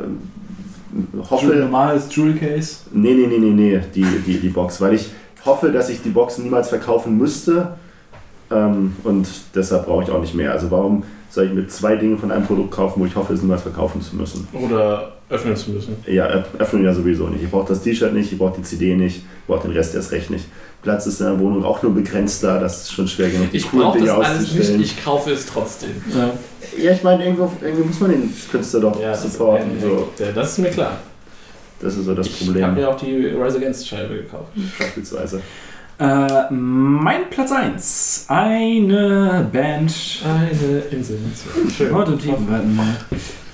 hoffe, 1.30 1.46
normales 1.54 2.14
Jewel 2.14 2.34
Case. 2.36 2.76
Nee, 2.92 3.14
nee, 3.14 3.26
nee, 3.26 3.38
nee, 3.38 3.50
nee, 3.50 3.80
die, 3.94 4.04
die, 4.26 4.38
die 4.40 4.48
Box, 4.48 4.80
weil 4.80 4.94
ich 4.94 5.10
hoffe, 5.44 5.70
dass 5.70 5.88
ich 5.88 6.02
die 6.02 6.10
Box 6.10 6.38
niemals 6.38 6.68
verkaufen 6.68 7.16
müsste 7.18 7.76
ähm, 8.50 8.96
und 9.04 9.28
deshalb 9.54 9.86
brauche 9.86 10.04
ich 10.04 10.10
auch 10.10 10.20
nicht 10.20 10.34
mehr. 10.34 10.52
Also 10.52 10.70
warum 10.70 11.04
soll 11.32 11.46
ich 11.46 11.52
mir 11.54 11.66
zwei 11.66 11.96
Dinge 11.96 12.18
von 12.18 12.30
einem 12.30 12.44
Produkt 12.46 12.72
kaufen, 12.72 13.00
wo 13.00 13.06
ich 13.06 13.16
hoffe, 13.16 13.32
es 13.32 13.40
niemals 13.40 13.62
verkaufen 13.62 14.02
zu 14.02 14.14
müssen? 14.16 14.46
Oder 14.52 15.12
öffnen 15.30 15.56
zu 15.56 15.70
müssen? 15.70 15.96
Ja, 16.06 16.26
öffnen 16.58 16.84
ja 16.84 16.92
sowieso 16.92 17.26
nicht. 17.28 17.42
Ich 17.42 17.50
brauche 17.50 17.68
das 17.68 17.82
T-Shirt 17.82 18.12
nicht, 18.12 18.30
ich 18.30 18.36
brauche 18.38 18.56
die 18.58 18.62
CD 18.62 18.94
nicht, 18.94 19.16
ich 19.18 19.24
brauche 19.46 19.66
den 19.66 19.72
Rest 19.72 19.94
erst 19.94 20.12
recht 20.12 20.28
nicht. 20.30 20.44
Platz 20.82 21.06
ist 21.06 21.20
in 21.20 21.26
der 21.26 21.38
Wohnung 21.38 21.64
auch 21.64 21.82
nur 21.82 21.94
begrenzt 21.94 22.42
da, 22.44 22.58
das 22.58 22.82
ist 22.82 22.92
schon 22.92 23.08
schwer 23.08 23.30
genug, 23.30 23.48
Ich 23.52 23.66
brauche 23.70 23.98
das 23.98 24.10
alles 24.10 24.52
nicht, 24.52 24.70
ich 24.80 25.02
kaufe 25.04 25.30
es 25.30 25.46
trotzdem. 25.46 25.90
Ja. 26.14 26.30
Ja, 26.84 26.92
ich 26.92 27.02
meine, 27.02 27.24
irgendwo, 27.24 27.50
irgendwo 27.62 27.84
muss 27.84 28.00
man 28.00 28.10
den 28.10 28.34
Künstler 28.50 28.80
doch 28.80 29.00
das, 29.00 29.22
supporten. 29.22 29.78
äh, 29.78 29.80
So. 29.80 30.08
äh, 30.22 30.32
das 30.34 30.52
ist 30.52 30.58
mir 30.58 30.70
klar. 30.70 30.98
Das 31.80 31.96
ist 31.96 32.04
so 32.04 32.14
das 32.14 32.26
Ich 32.26 32.34
habe 32.34 32.44
Problem, 32.52 32.74
mir 32.74 32.88
auch 32.88 32.96
die 32.96 33.26
Rise 33.26 33.56
Against 33.58 33.88
Scheibe 33.88 34.14
gekauft. 34.16 34.52
beispielsweise. 34.78 35.40
Äh, 36.02 36.52
mein 36.52 37.30
Platz 37.30 37.52
1. 37.52 38.24
Eine 38.26 39.48
Band. 39.52 39.94
Eine 40.24 40.78
Insel. 40.90 41.18
Schön. 41.76 41.94
Warte, 41.94 42.18
Tiefen 42.18 42.50
werden 42.50 42.74
mal. 42.74 42.96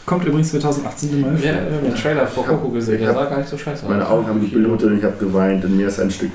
Kommt 0.06 0.24
übrigens 0.24 0.50
2018 0.52 1.10
im 1.10 1.20
Mai. 1.20 1.28
Ja, 1.40 1.42
wir 1.42 1.76
haben 1.76 1.84
den 1.84 1.94
Trailer 1.94 2.26
vor 2.26 2.46
Coco 2.46 2.70
gesehen, 2.70 2.94
ich 2.94 3.00
der 3.02 3.12
sah 3.12 3.26
gar 3.26 3.38
nicht 3.38 3.50
so 3.50 3.58
scheiße 3.58 3.84
aus. 3.84 3.90
Meine 3.90 4.08
Augen 4.08 4.26
haben 4.26 4.40
geblutet 4.40 4.90
und 4.90 4.98
ich 4.98 5.04
habe 5.04 5.16
geweint 5.18 5.62
und 5.66 5.76
mir 5.76 5.88
ist 5.88 6.00
ein 6.00 6.10
Stück 6.10 6.30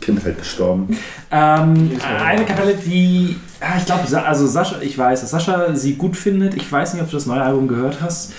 Kindheit 0.00 0.38
gestorben. 0.38 0.96
Ähm, 1.32 1.90
eine 2.24 2.44
Kapelle, 2.44 2.76
die, 2.76 3.34
ja, 3.60 3.76
ich 3.76 3.86
glaube, 3.86 4.02
also 4.24 4.46
Sascha, 4.46 4.76
ich 4.80 4.96
weiß, 4.96 5.22
dass 5.22 5.30
Sascha 5.30 5.74
sie 5.74 5.96
gut 5.96 6.16
findet. 6.16 6.54
Ich 6.54 6.70
weiß 6.70 6.94
nicht, 6.94 7.02
ob 7.02 7.10
du 7.10 7.16
das 7.16 7.26
neue 7.26 7.42
Album 7.42 7.66
gehört 7.66 7.96
hast. 8.00 8.32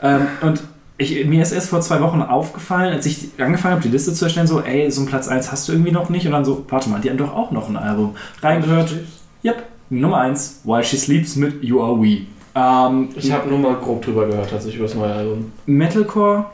Ähm, 0.00 0.28
und 0.42 0.62
ich, 0.98 1.24
mir 1.26 1.42
ist 1.42 1.52
erst 1.52 1.70
vor 1.70 1.80
zwei 1.80 2.00
Wochen 2.00 2.20
aufgefallen, 2.20 2.92
als 2.92 3.06
ich 3.06 3.28
angefangen 3.38 3.74
habe, 3.74 3.82
die 3.82 3.88
Liste 3.88 4.12
zu 4.12 4.24
erstellen, 4.24 4.48
so, 4.48 4.60
ey, 4.60 4.90
so 4.90 5.00
ein 5.02 5.06
Platz 5.06 5.28
1 5.28 5.50
hast 5.52 5.68
du 5.68 5.72
irgendwie 5.72 5.92
noch 5.92 6.10
nicht. 6.10 6.26
Und 6.26 6.32
dann 6.32 6.44
so, 6.44 6.64
warte 6.68 6.90
mal, 6.90 7.00
die 7.00 7.08
haben 7.08 7.18
doch 7.18 7.32
auch 7.32 7.52
noch 7.52 7.68
ein 7.68 7.76
Album. 7.76 8.16
Reingehört, 8.42 8.92
yep, 9.44 9.62
Nummer 9.90 10.18
1, 10.18 10.62
While 10.64 10.82
She 10.84 10.96
Sleeps 10.96 11.36
mit 11.36 11.62
You 11.62 11.80
Are 11.80 12.00
We. 12.02 12.22
Ähm, 12.54 13.08
Ich 13.14 13.30
habe 13.30 13.48
nur 13.48 13.58
mal 13.58 13.76
grob 13.76 14.04
drüber 14.04 14.26
gehört, 14.26 14.50
tatsächlich 14.50 14.76
über 14.76 14.86
das 14.86 14.96
neue 14.96 15.12
Album. 15.12 15.52
Metalcore, 15.66 16.46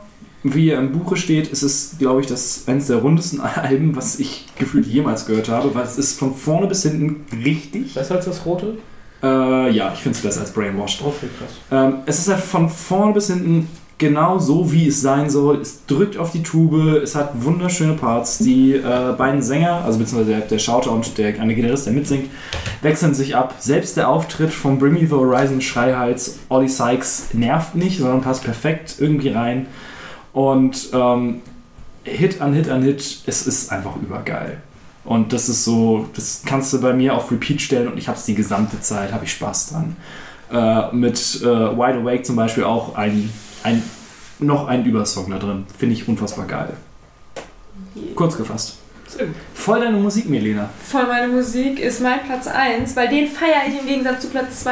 wie 0.43 0.69
er 0.69 0.79
im 0.79 0.91
Buche 0.91 1.17
steht, 1.17 1.47
ist 1.47 1.63
es, 1.63 1.95
glaube 1.97 2.21
ich, 2.21 2.27
das 2.27 2.67
eines 2.67 2.85
der 2.85 2.97
rundesten 2.97 3.41
Alben, 3.55 3.95
was 3.95 4.19
ich 4.19 4.45
gefühlt 4.59 4.85
jemals 4.85 5.25
gehört 5.25 5.49
habe, 5.49 5.73
weil 5.73 5.85
es 5.85 5.97
ist 5.97 6.19
von 6.19 6.35
vorne 6.35 6.67
bis 6.67 6.83
hinten 6.83 7.25
richtig. 7.43 7.95
Besser 7.95 8.15
als 8.15 8.25
das 8.25 8.45
rote? 8.45 8.77
Äh, 9.23 9.71
ja, 9.71 9.91
ich 9.91 10.01
finde 10.01 10.17
es 10.17 10.21
besser 10.21 10.41
als 10.41 10.51
Brainwashed. 10.51 11.01
Okay, 11.03 11.27
krass. 11.39 11.55
Ähm, 11.71 11.95
es 12.05 12.19
ist 12.19 12.27
halt 12.27 12.41
von 12.41 12.69
vorne 12.69 13.13
bis 13.13 13.27
hinten 13.27 13.67
genau 13.97 14.39
so, 14.39 14.71
wie 14.71 14.87
es 14.87 15.01
sein 15.01 15.29
soll. 15.29 15.61
Es 15.61 15.85
drückt 15.85 16.17
auf 16.17 16.31
die 16.31 16.43
Tube, 16.43 17.01
es 17.01 17.15
hat 17.15 17.43
wunderschöne 17.43 17.93
Parts. 17.93 18.39
Die 18.39 18.73
äh, 18.73 19.13
beiden 19.17 19.41
Sänger, 19.41 19.83
also 19.85 19.99
beziehungsweise 19.99 20.41
der, 20.47 20.57
der 20.59 20.91
und 20.91 21.17
der 21.17 21.39
eine 21.39 21.55
Gitarrist, 21.55 21.85
der 21.85 21.93
mitsingt, 21.93 22.29
wechseln 22.81 23.13
sich 23.13 23.35
ab. 23.35 23.55
Selbst 23.59 23.97
der 23.97 24.09
Auftritt 24.09 24.51
von 24.51 24.79
Bring 24.79 24.93
Me 24.93 25.01
the 25.01 25.11
Horizon 25.11 25.61
Schreihals 25.61 26.39
Ollie 26.49 26.69
Sykes 26.69 27.29
nervt 27.33 27.75
nicht, 27.75 27.99
sondern 27.99 28.21
passt 28.21 28.43
perfekt 28.43 28.95
irgendwie 28.99 29.29
rein. 29.29 29.67
Und 30.33 30.89
ähm, 30.93 31.41
Hit 32.03 32.41
an 32.41 32.53
Hit 32.53 32.69
an 32.69 32.83
Hit, 32.83 33.23
es 33.25 33.47
ist 33.47 33.71
einfach 33.71 33.95
übergeil. 33.95 34.61
Und 35.05 35.33
das 35.33 35.49
ist 35.49 35.63
so, 35.63 36.09
das 36.15 36.41
kannst 36.45 36.73
du 36.73 36.81
bei 36.81 36.93
mir 36.93 37.13
auf 37.15 37.31
Repeat 37.31 37.61
stellen 37.61 37.87
und 37.87 37.97
ich 37.97 38.07
habe 38.07 38.17
es 38.17 38.25
die 38.25 38.33
gesamte 38.33 38.81
Zeit, 38.81 39.13
habe 39.13 39.25
ich 39.25 39.31
Spaß 39.31 39.69
dran. 39.69 39.95
Äh, 40.51 40.95
mit 40.95 41.41
äh, 41.41 41.45
Wide 41.45 41.99
Awake 41.99 42.23
zum 42.23 42.35
Beispiel 42.35 42.63
auch 42.63 42.95
ein, 42.95 43.29
ein, 43.63 43.83
noch 44.39 44.67
ein 44.67 44.85
Übersong 44.85 45.29
da 45.29 45.39
drin. 45.39 45.65
Finde 45.77 45.95
ich 45.95 46.07
unfassbar 46.07 46.45
geil. 46.47 46.73
Kurz 48.15 48.37
gefasst. 48.37 48.77
Voll 49.53 49.79
deine 49.79 49.97
Musik, 49.97 50.29
Melena. 50.29 50.69
Voll 50.83 51.05
meine 51.07 51.27
Musik 51.27 51.79
ist 51.79 52.01
mein 52.01 52.19
Platz 52.25 52.47
1, 52.47 52.95
weil 52.95 53.07
den 53.07 53.27
feiere 53.27 53.63
ich 53.67 53.79
im 53.79 53.87
Gegensatz 53.87 54.21
zu 54.21 54.27
Platz 54.29 54.61
2 54.63 54.71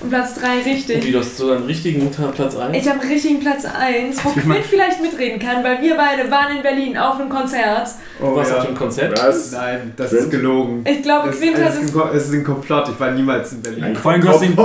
und 0.00 0.10
Platz 0.10 0.34
3 0.34 0.46
Und 0.58 0.64
wie 0.66 0.70
richtig. 0.70 1.12
du 1.12 1.18
hast 1.18 1.36
so 1.36 1.50
einen 1.52 1.64
richtigen 1.64 2.10
Platz 2.10 2.56
1? 2.56 2.76
Ich 2.76 2.88
habe 2.88 3.00
einen 3.00 3.10
richtigen 3.10 3.40
Platz 3.40 3.64
1, 3.64 4.24
wo 4.24 4.30
Ich 4.36 4.36
mein- 4.44 4.56
Quinn 4.58 4.64
vielleicht 4.68 5.00
mitreden 5.00 5.38
kann, 5.38 5.62
weil 5.64 5.80
wir 5.80 5.96
beide 5.96 6.30
waren 6.30 6.56
in 6.56 6.62
Berlin 6.62 6.98
auf 6.98 7.18
einem 7.20 7.28
Konzert. 7.30 7.88
Du 8.20 8.34
warst 8.36 8.52
auf 8.52 8.66
dem 8.66 8.74
Konzert? 8.74 9.18
Was? 9.22 9.52
Nein, 9.52 9.92
das 9.96 10.10
Quint? 10.10 10.22
ist 10.22 10.30
gelogen. 10.30 10.84
Ich 10.86 11.02
glaube, 11.02 11.28
Das, 11.28 11.38
Quinn 11.38 11.54
hat 11.54 11.72
es. 11.72 11.78
ein, 11.78 12.00
es 12.16 12.24
ist 12.26 12.32
ein 12.34 12.44
Komplott. 12.44 12.88
Ich 12.90 13.00
war 13.00 13.10
niemals 13.12 13.52
in 13.52 13.62
Berlin. 13.62 13.96
Vor 13.96 14.12
allem, 14.12 14.20
du 14.20 14.28
hast 14.28 14.40
den, 14.42 14.54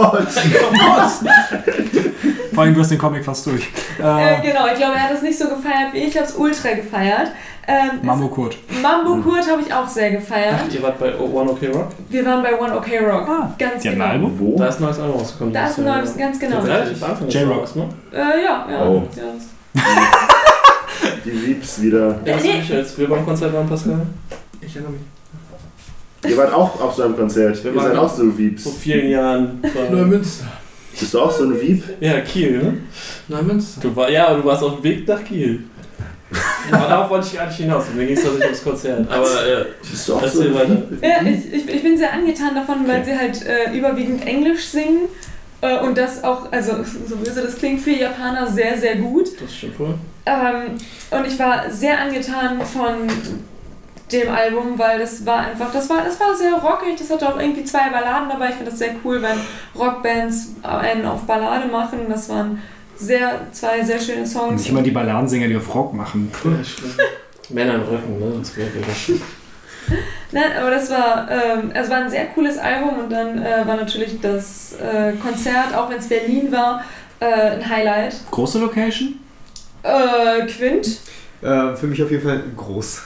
vor 2.54 2.64
allem, 2.64 2.74
du 2.74 2.82
hast 2.82 2.92
den 2.92 2.98
Comic 2.98 3.24
fast 3.24 3.46
durch. 3.46 3.68
Äh, 4.00 4.04
Äh, 4.04 4.42
genau, 4.42 4.68
ich 4.68 4.76
glaube, 4.78 4.96
er 4.96 5.04
hat 5.04 5.14
es 5.14 5.22
nicht 5.22 5.38
so 5.38 5.46
gefeiert 5.48 5.94
wie 5.94 6.00
ich. 6.00 6.08
Ich 6.10 6.18
habe 6.18 6.28
es 6.28 6.34
ultra 6.36 6.72
gefeiert. 6.74 7.32
Ähm, 7.72 8.00
Mambo 8.02 8.28
Kurt. 8.30 8.58
Mambo 8.82 9.18
Kurt 9.22 9.48
habe 9.48 9.62
ich 9.62 9.72
auch 9.72 9.88
sehr 9.88 10.10
gefeiert. 10.10 10.56
Ach, 10.68 10.74
ihr 10.74 10.82
wart 10.82 10.98
bei 10.98 11.16
One 11.20 11.52
OK 11.52 11.62
Rock? 11.72 11.90
Wir 12.10 12.26
waren 12.26 12.42
bei 12.42 12.60
One 12.60 12.76
OK 12.76 12.88
Rock. 13.00 13.28
Ah, 13.30 13.54
Ganz 13.60 13.86
haben 13.86 13.92
genau. 13.94 14.06
ein 14.06 14.12
Album? 14.12 14.40
Wo? 14.40 14.56
Da 14.58 14.68
ist 14.70 14.80
ein 14.80 14.84
neues 14.86 15.00
Album 15.00 15.20
rausgekommen. 15.20 15.54
Da 15.54 15.68
ist 15.68 15.78
ein 15.78 15.86
neues, 15.86 16.18
ganz 16.18 16.40
genau. 16.40 16.60
Relativ 16.62 17.04
Anfang 17.04 17.26
des 17.28 17.34
J-Rock. 17.36 17.76
Ne? 17.76 17.90
Äh, 18.12 18.18
ja, 18.44 18.68
ja. 18.72 18.86
Oh. 18.88 19.04
ja. 19.16 19.82
Die 21.26 21.30
Liebs 21.30 21.80
wieder. 21.82 22.16
Erinnerst 22.26 22.46
du 22.46 22.52
dich, 22.54 22.74
als 22.74 22.98
wir 22.98 23.08
beim 23.08 23.24
Konzert 23.26 23.54
waren, 23.54 23.70
Pascal? 23.70 24.02
Ich 24.62 24.76
erinnere 24.76 24.94
mich. 24.94 26.32
Ihr 26.32 26.38
wart 26.38 26.54
auch 26.54 26.82
auf 26.82 26.96
so 26.96 27.04
einem 27.04 27.16
Konzert. 27.16 27.64
Wir 27.64 27.72
Ihr 27.74 27.80
seid 27.82 27.90
waren- 27.92 27.98
auch 28.00 28.10
so 28.10 28.32
Vieps. 28.32 28.64
Vor 28.64 28.74
vielen 28.74 29.10
Jahren. 29.12 29.64
Neumünster. 29.92 30.46
Bist 31.00 31.14
du 31.14 31.20
auch 31.22 31.32
so 31.32 31.44
ein 31.46 31.54
Viep? 31.62 31.84
Ja, 32.02 32.20
Kiel, 32.22 32.58
ne? 32.64 32.78
Neumünster. 33.30 33.80
Du 33.82 33.96
war, 33.96 34.10
ja, 34.10 34.34
du 34.34 34.44
warst 34.44 34.64
auf 34.64 34.76
dem 34.78 34.84
Weg 34.84 35.08
nach 35.08 35.24
Kiel. 35.24 35.64
Aber 36.72 36.88
darauf 36.88 37.10
wollte 37.10 37.28
ich 37.28 37.34
gar 37.36 37.48
nicht 37.48 37.58
hinaus. 37.58 37.86
Mir 37.96 38.06
ging 38.06 38.16
es 38.16 38.22
tatsächlich 38.24 38.46
ums 38.48 38.64
Konzert. 38.64 39.12
Aber 39.12 39.48
äh, 39.48 39.66
Bist 39.82 40.08
du 40.08 40.16
auch 40.16 40.28
so 40.28 40.54
weiter. 40.54 40.78
Ja, 41.02 41.22
ich, 41.28 41.52
ich, 41.54 41.68
ich 41.70 41.84
bin 41.84 41.98
sehr 41.98 42.14
angetan 42.14 42.54
davon, 42.56 42.88
weil 42.88 43.02
Okay. 43.02 43.12
sie 43.14 43.18
halt 43.18 43.46
äh, 43.46 43.72
überwiegend 43.78 44.26
Englisch 44.28 44.66
singen. 44.68 45.08
Äh, 45.62 45.80
und 45.80 45.98
das 45.98 46.24
auch, 46.24 46.52
also 46.52 46.74
so 47.08 47.16
böse 47.18 47.42
das 47.42 47.58
klingt, 47.58 47.82
für 47.82 47.92
Japaner 47.92 48.46
sehr, 48.48 48.78
sehr 48.78 48.98
gut. 48.98 49.30
Das 49.42 49.54
stimmt 49.56 49.80
wohl. 49.80 49.96
Ähm, 50.26 50.76
und 51.12 51.26
ich 51.28 51.40
war 51.40 51.70
sehr 51.72 52.00
angetan 52.00 52.62
von 52.62 53.08
dem 54.12 54.30
Album, 54.30 54.78
weil 54.78 55.00
das 55.00 55.26
war 55.26 55.40
einfach, 55.40 55.72
das 55.72 55.90
war, 55.90 56.04
das 56.04 56.20
war 56.20 56.36
sehr 56.36 56.54
rockig, 56.54 56.96
das 56.98 57.10
hatte 57.12 57.28
auch 57.28 57.40
irgendwie 57.40 57.64
zwei 57.64 57.90
Balladen 57.90 58.30
dabei. 58.30 58.50
Ich 58.50 58.56
finde 58.56 58.72
das 58.72 58.80
sehr 58.80 58.96
cool, 59.04 59.22
wenn 59.22 59.38
Rockbands 59.78 60.56
einen 60.64 61.06
auf 61.06 61.24
Ballade 61.24 61.68
machen. 61.68 62.00
Das 62.10 62.28
waren 62.30 62.60
sehr, 63.00 63.48
zwei 63.52 63.84
sehr 63.84 64.00
schöne 64.00 64.26
Songs. 64.26 64.62
Nicht 64.62 64.70
immer 64.70 64.82
die 64.82 64.92
Balladensänger, 64.92 65.48
die 65.48 65.56
auf 65.56 65.74
Rock 65.74 65.94
machen. 65.94 66.32
Männer 67.50 67.76
im 67.76 67.82
Rücken, 67.82 68.20
ne? 68.20 68.36
Das 68.40 68.56
wäre 68.56 68.70
das. 68.86 69.12
Nein, 70.32 70.52
aber 70.60 70.70
das 70.70 70.90
war, 70.92 71.28
ähm, 71.32 71.72
es 71.74 71.90
war 71.90 71.98
ein 71.98 72.10
sehr 72.10 72.28
cooles 72.28 72.58
Album 72.58 73.00
und 73.00 73.12
dann 73.12 73.42
äh, 73.42 73.66
war 73.66 73.76
natürlich 73.76 74.20
das 74.22 74.74
äh, 74.74 75.14
Konzert, 75.14 75.74
auch 75.76 75.90
wenn 75.90 75.98
es 75.98 76.08
Berlin 76.08 76.52
war, 76.52 76.84
äh, 77.20 77.26
ein 77.26 77.68
Highlight. 77.68 78.16
Große 78.30 78.60
Location? 78.60 79.20
Äh, 79.82 80.46
Quint. 80.46 81.00
Äh, 81.42 81.74
für 81.76 81.88
mich 81.88 82.04
auf 82.04 82.12
jeden 82.12 82.22
Fall 82.24 82.42
groß. 82.58 83.02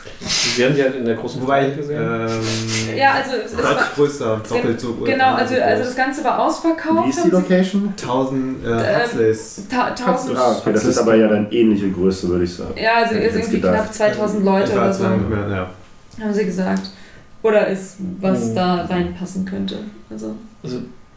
Wir 0.56 0.66
haben 0.68 0.76
die 0.76 0.82
halt 0.82 0.96
in 0.96 1.06
der 1.06 1.16
großen 1.16 1.42
Wobei, 1.44 1.70
gesehen. 1.70 2.02
ähm, 2.02 2.98
Ja, 2.98 3.12
also 3.14 3.32
es, 3.36 3.54
es 3.54 3.58
war, 3.64 3.76
größer, 3.96 4.42
doppelt 4.50 4.80
so 4.82 4.94
genau, 4.96 5.36
also, 5.36 5.54
groß. 5.54 5.64
also 5.64 5.84
das 5.84 5.96
Ganze 5.96 6.24
war 6.24 6.40
ausverkauft. 6.40 7.06
Wie 7.06 7.10
ist 7.12 7.20
die 7.20 7.30
sie- 7.30 7.36
Location? 7.36 7.94
1000 7.96 8.66
äh, 8.66 8.70
Ähm, 8.70 9.02
Huxleys. 9.04 9.62
Ta 9.70 9.88
1000. 9.94 10.38
Ah, 10.38 10.58
okay, 10.60 10.74
das 10.74 10.86
ist 10.86 10.98
aber 10.98 11.16
ja 11.16 11.28
dann 11.28 11.52
ähnliche 11.52 11.92
Größe, 11.92 12.28
würde 12.30 12.46
ich 12.46 12.54
sagen. 12.56 12.74
Ja, 12.76 13.04
also 13.04 13.16
irgendwie 13.16 13.58
gedacht. 13.58 13.76
knapp 13.76 13.94
2000 13.94 14.44
Leute 14.44 14.72
oder 14.74 14.92
so, 14.94 15.04
200 15.04 15.30
mehr, 15.30 15.50
ja. 16.18 16.24
haben 16.24 16.34
sie 16.34 16.46
gesagt. 16.46 16.90
Oder 17.44 17.68
ist, 17.68 17.98
was 18.20 18.46
Mhm. 18.46 18.56
da 18.56 18.86
reinpassen 18.86 19.46
könnte. 19.46 19.80
Also, 20.10 20.36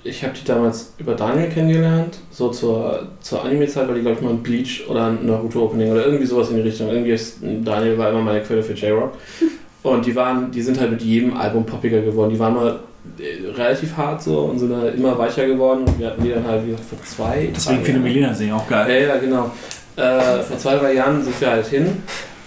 Ich 0.08 0.22
habe 0.22 0.34
die 0.34 0.44
damals 0.44 0.94
über 0.98 1.14
Daniel 1.14 1.48
kennengelernt, 1.48 2.18
so 2.30 2.50
zur, 2.50 3.08
zur 3.20 3.44
Anime-Zeit, 3.44 3.88
weil 3.88 3.96
die, 3.96 4.00
glaube 4.02 4.16
ich, 4.18 4.22
mal 4.22 4.30
ein 4.30 4.42
Bleach 4.42 4.84
oder 4.88 5.06
ein 5.06 5.26
Naruto-Opening 5.26 5.92
oder 5.92 6.06
irgendwie 6.06 6.26
sowas 6.26 6.50
in 6.50 6.56
die 6.56 6.62
Richtung. 6.62 6.88
Irgendwie 6.88 7.12
ist 7.12 7.38
Daniel 7.42 7.98
war 7.98 8.10
immer 8.10 8.22
meine 8.22 8.40
Quelle 8.40 8.62
für 8.62 8.74
J-Rock. 8.74 9.14
Und 9.82 10.04
die 10.04 10.16
waren, 10.16 10.50
die 10.50 10.62
sind 10.62 10.80
halt 10.80 10.90
mit 10.90 11.02
jedem 11.02 11.36
Album 11.36 11.64
poppiger 11.64 12.00
geworden. 12.00 12.30
Die 12.30 12.38
waren 12.38 12.54
mal 12.54 12.80
äh, 13.18 13.50
relativ 13.50 13.96
hart 13.96 14.20
so 14.20 14.40
und 14.40 14.58
sind 14.58 14.70
dann 14.70 14.92
immer 14.92 15.16
weicher 15.16 15.46
geworden. 15.46 15.84
Und 15.86 15.96
wir 16.00 16.08
hatten 16.08 16.24
die 16.24 16.30
dann 16.30 16.44
halt, 16.44 16.64
wie 16.66 16.70
gesagt, 16.70 16.88
vor 16.88 16.98
zwei. 17.04 17.48
Deswegen 17.54 17.84
viele. 17.84 18.00
Milena 18.00 18.34
singen 18.34 18.54
auch 18.54 18.66
geil. 18.66 19.02
Ja, 19.02 19.14
ja, 19.14 19.20
genau. 19.20 19.52
Äh, 19.94 20.42
vor 20.42 20.58
zwei, 20.58 20.76
drei 20.76 20.94
Jahren 20.94 21.22
sind 21.22 21.40
wir 21.40 21.50
halt 21.50 21.66
hin 21.66 22.02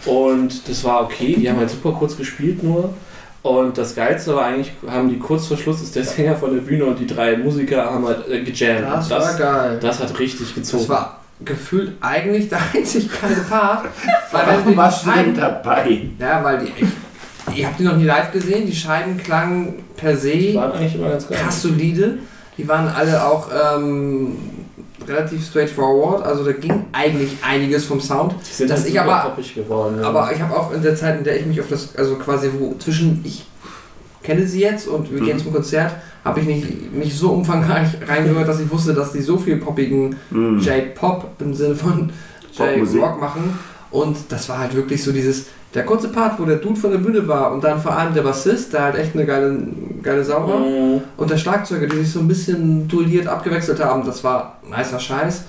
und 0.06 0.68
das 0.68 0.84
war 0.84 1.04
okay. 1.04 1.36
Die 1.40 1.50
haben 1.50 1.58
halt 1.58 1.70
super 1.70 1.94
kurz 1.94 2.16
gespielt 2.18 2.62
nur. 2.62 2.94
Und 3.42 3.78
das 3.78 3.96
Geilste 3.96 4.36
war 4.36 4.46
eigentlich, 4.46 4.72
haben 4.88 5.10
die 5.10 5.18
kurz 5.18 5.48
vor 5.48 5.56
Schluss 5.58 5.82
ist 5.82 5.96
der 5.96 6.04
Sänger 6.04 6.36
von 6.36 6.54
der 6.54 6.62
Bühne 6.62 6.86
und 6.86 7.00
die 7.00 7.08
drei 7.08 7.38
Musiker 7.38 7.86
haben 7.86 8.06
halt 8.06 8.28
äh, 8.28 8.44
gejammt. 8.44 8.86
Das, 8.86 9.10
Und 9.10 9.12
war 9.12 9.34
geil. 9.38 9.80
das 9.82 10.00
hat 10.00 10.20
richtig 10.20 10.54
gezogen. 10.56 10.84
Das 10.84 10.90
war 10.90 11.20
gefühlt 11.46 11.94
eigentlich 12.02 12.50
der 12.50 12.60
einzig 12.74 13.10
geile 13.22 13.36
Part. 13.50 13.86
Weil 14.32 14.42
Warum 14.46 14.72
die 14.72 14.78
warst 14.78 15.06
du 15.06 15.12
denn 15.12 15.36
dabei? 15.36 16.02
ja, 16.20 16.44
weil 16.44 16.60
die 16.60 16.84
echt, 16.84 16.94
ihr 17.58 17.66
habt 17.66 17.80
die 17.80 17.84
noch 17.84 17.96
nie 17.96 18.04
live 18.04 18.32
gesehen, 18.34 18.66
die 18.68 18.76
Scheiben 18.76 19.16
klangen 19.18 19.76
per 19.96 20.14
die 20.16 20.52
se 20.52 20.56
waren 20.56 20.74
eigentlich 20.74 20.96
immer 20.96 21.10
ganz 21.10 21.28
geil. 21.30 21.38
krass 21.42 21.62
solide. 21.62 22.18
Die 22.58 22.68
waren 22.68 22.90
alle 22.90 23.24
auch 23.26 23.48
ähm, 23.78 24.36
relativ 25.10 25.46
straightforward, 25.46 26.24
also 26.24 26.44
da 26.46 26.52
ging 26.54 26.86
eigentlich 26.92 27.32
einiges 27.42 27.86
vom 27.86 28.00
Sound. 28.00 28.36
Dass 28.60 28.70
halt 28.82 28.88
ich 28.90 29.00
aber- 29.00 29.36
geworden. 29.56 29.98
ja. 30.02 30.08
Aber 30.08 30.32
ich 30.34 30.40
habe 30.42 30.56
auch 30.56 30.72
in 30.74 30.82
der 30.82 30.96
Zeit, 30.96 31.18
in 31.18 31.24
der 31.24 31.40
ich 31.40 31.46
mich 31.46 31.60
auf 31.60 31.68
das, 31.70 31.96
also 31.96 32.16
quasi 32.16 32.50
wo 32.58 32.76
zwischen 32.80 33.22
ich 33.24 33.46
kenne 34.24 34.46
sie 34.46 34.62
jetzt 34.62 34.88
und 34.88 35.12
wir 35.12 35.22
Mhm. 35.22 35.26
gehen 35.26 35.40
zum 35.40 35.54
Konzert, 35.54 35.94
habe 36.24 36.42
ich 36.42 36.46
nicht, 36.48 36.94
nicht 36.94 37.18
so 37.18 37.32
umfangreich 37.32 37.88
reingehört, 38.08 38.48
dass 38.48 38.60
ich 38.60 38.70
wusste, 38.72 38.94
dass 38.94 39.12
die 39.14 39.22
so 39.22 39.38
viel 39.38 39.58
poppigen 39.58 40.16
Hm. 40.30 40.60
J-Pop 40.60 41.28
im 41.40 41.54
Sinne 41.54 41.76
von. 41.76 42.12
J-Rock 42.58 43.20
machen. 43.22 43.58
Und 43.92 44.18
das 44.30 44.50
war 44.50 44.60
halt 44.60 44.76
wirklich 44.76 45.02
so 45.04 45.12
dieses, 45.12 45.46
der 45.74 45.86
kurze 45.86 46.10
Part, 46.10 46.40
wo 46.40 46.46
der 46.46 46.56
Dude 46.58 46.80
von 46.80 46.92
der 46.92 46.98
Bühne 46.98 47.28
war 47.28 47.52
und 47.52 47.64
dann 47.64 47.80
vor 47.80 47.96
allem 47.96 48.14
der 48.14 48.24
Bassist, 48.24 48.74
der 48.74 48.84
halt 48.84 48.96
echt 48.96 49.14
eine 49.14 49.26
geile, 49.26 49.58
geile 50.02 50.24
Sau 50.24 50.48
war. 50.48 50.60
Mhm. 50.60 51.02
Und 51.18 51.30
der 51.30 51.38
Schlagzeuger, 51.38 51.86
die 51.88 51.98
sich 51.98 52.12
so 52.12 52.20
ein 52.22 52.28
bisschen 52.28 52.88
duelliert 52.88 53.28
abgewechselt 53.28 53.80
haben, 53.84 54.04
das 54.06 54.24
war 54.24 54.58
nicer 54.68 55.00
Scheiß. 55.00 55.44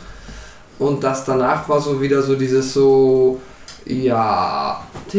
Und 0.78 1.02
das 1.04 1.24
danach 1.24 1.68
war 1.68 1.80
so 1.80 2.00
wieder 2.00 2.22
so 2.22 2.34
dieses 2.34 2.72
so, 2.72 3.40
ja. 3.86 4.80
Also, 5.12 5.18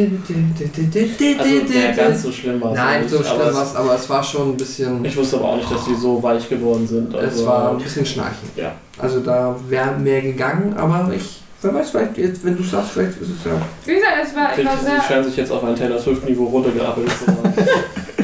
ja, 1.74 1.92
ganz 1.92 2.22
so 2.24 2.32
schlimm 2.32 2.62
war 2.62 2.72
es 2.72 2.78
Nein, 2.78 3.01
nicht, 3.01 3.10
so 3.12 3.24
schlimm 3.24 3.42
es- 3.48 3.56
war 3.56 3.64
es, 3.64 3.76
aber 3.76 3.96
es 3.96 4.10
war 4.10 4.24
schon 4.24 4.50
ein 4.51 4.58
bisschen. 4.58 5.03
Ich 5.06 5.16
wusste 5.17 5.38
aber 5.38 5.46
auch 5.50 5.56
nicht, 5.58 5.72
dass 5.72 5.85
die 5.85 5.96
so 5.96 6.22
weich 6.22 6.48
geworden 6.50 6.88
sind. 6.88 7.14
Es 7.14 7.19
Also, 7.34 7.46
war 7.48 7.72
ein 7.72 7.78
bisschen 7.78 8.06
schnarchen. 8.06 8.50
Ja. 8.56 8.72
Also 8.98 9.19
da 9.19 9.56
wäre 9.67 9.98
mehr 9.98 10.22
gegangen, 10.22 10.74
aber 10.78 11.12
ich, 11.16 11.41
wer 11.61 11.74
weiß, 11.74 11.92
vielleicht 11.92 12.17
jetzt, 12.17 12.44
wenn 12.44 12.58
du 12.58 12.63
sagst, 12.63 12.92
vielleicht 12.92 13.22
ist 13.22 13.29
es 13.29 13.45
ja. 13.45 13.51
wie 13.85 13.95
gesagt, 13.95 14.13
es 14.24 14.35
war, 14.35 14.58
ich 14.58 14.65
war 14.65 14.77
Sie 14.77 14.85
sehr. 14.85 15.01
scheinen 15.01 15.24
sich 15.24 15.38
jetzt 15.38 15.51
auf 15.51 15.63
ein 15.63 15.76
Taylor 15.76 15.99
Swift-Niveau 15.99 16.45
runtergearbeitet 16.45 17.11
zu 17.17 17.27
haben. 17.27 17.53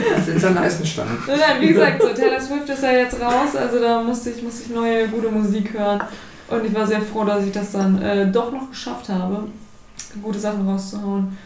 Das 0.10 0.28
ist 0.28 0.34
jetzt 0.36 0.46
ein 0.46 0.58
Eisenstein. 0.58 1.06
Nein, 1.28 1.40
nein, 1.40 1.62
wie 1.62 1.68
gesagt, 1.70 2.02
so 2.02 2.10
Taylor 2.10 2.40
Swift 2.40 2.70
ist 2.70 2.84
ja 2.84 2.92
jetzt 2.92 3.20
raus, 3.20 3.56
also 3.56 3.80
da 3.80 4.02
musste 4.02 4.30
ich, 4.30 4.42
musste 4.42 4.64
ich 4.64 4.70
neue, 4.70 5.08
gute 5.08 5.30
Musik 5.30 5.74
hören. 5.74 6.02
Und 6.50 6.66
ich 6.66 6.74
war 6.74 6.88
sehr 6.88 7.02
froh, 7.02 7.26
dass 7.26 7.44
ich 7.44 7.52
das 7.52 7.72
dann 7.72 8.02
äh, 8.02 8.32
doch 8.32 8.52
noch 8.52 8.70
geschafft 8.70 9.10
habe, 9.10 9.48
gute 10.22 10.40
Sachen 10.40 10.68
rauszuhauen. 10.68 11.38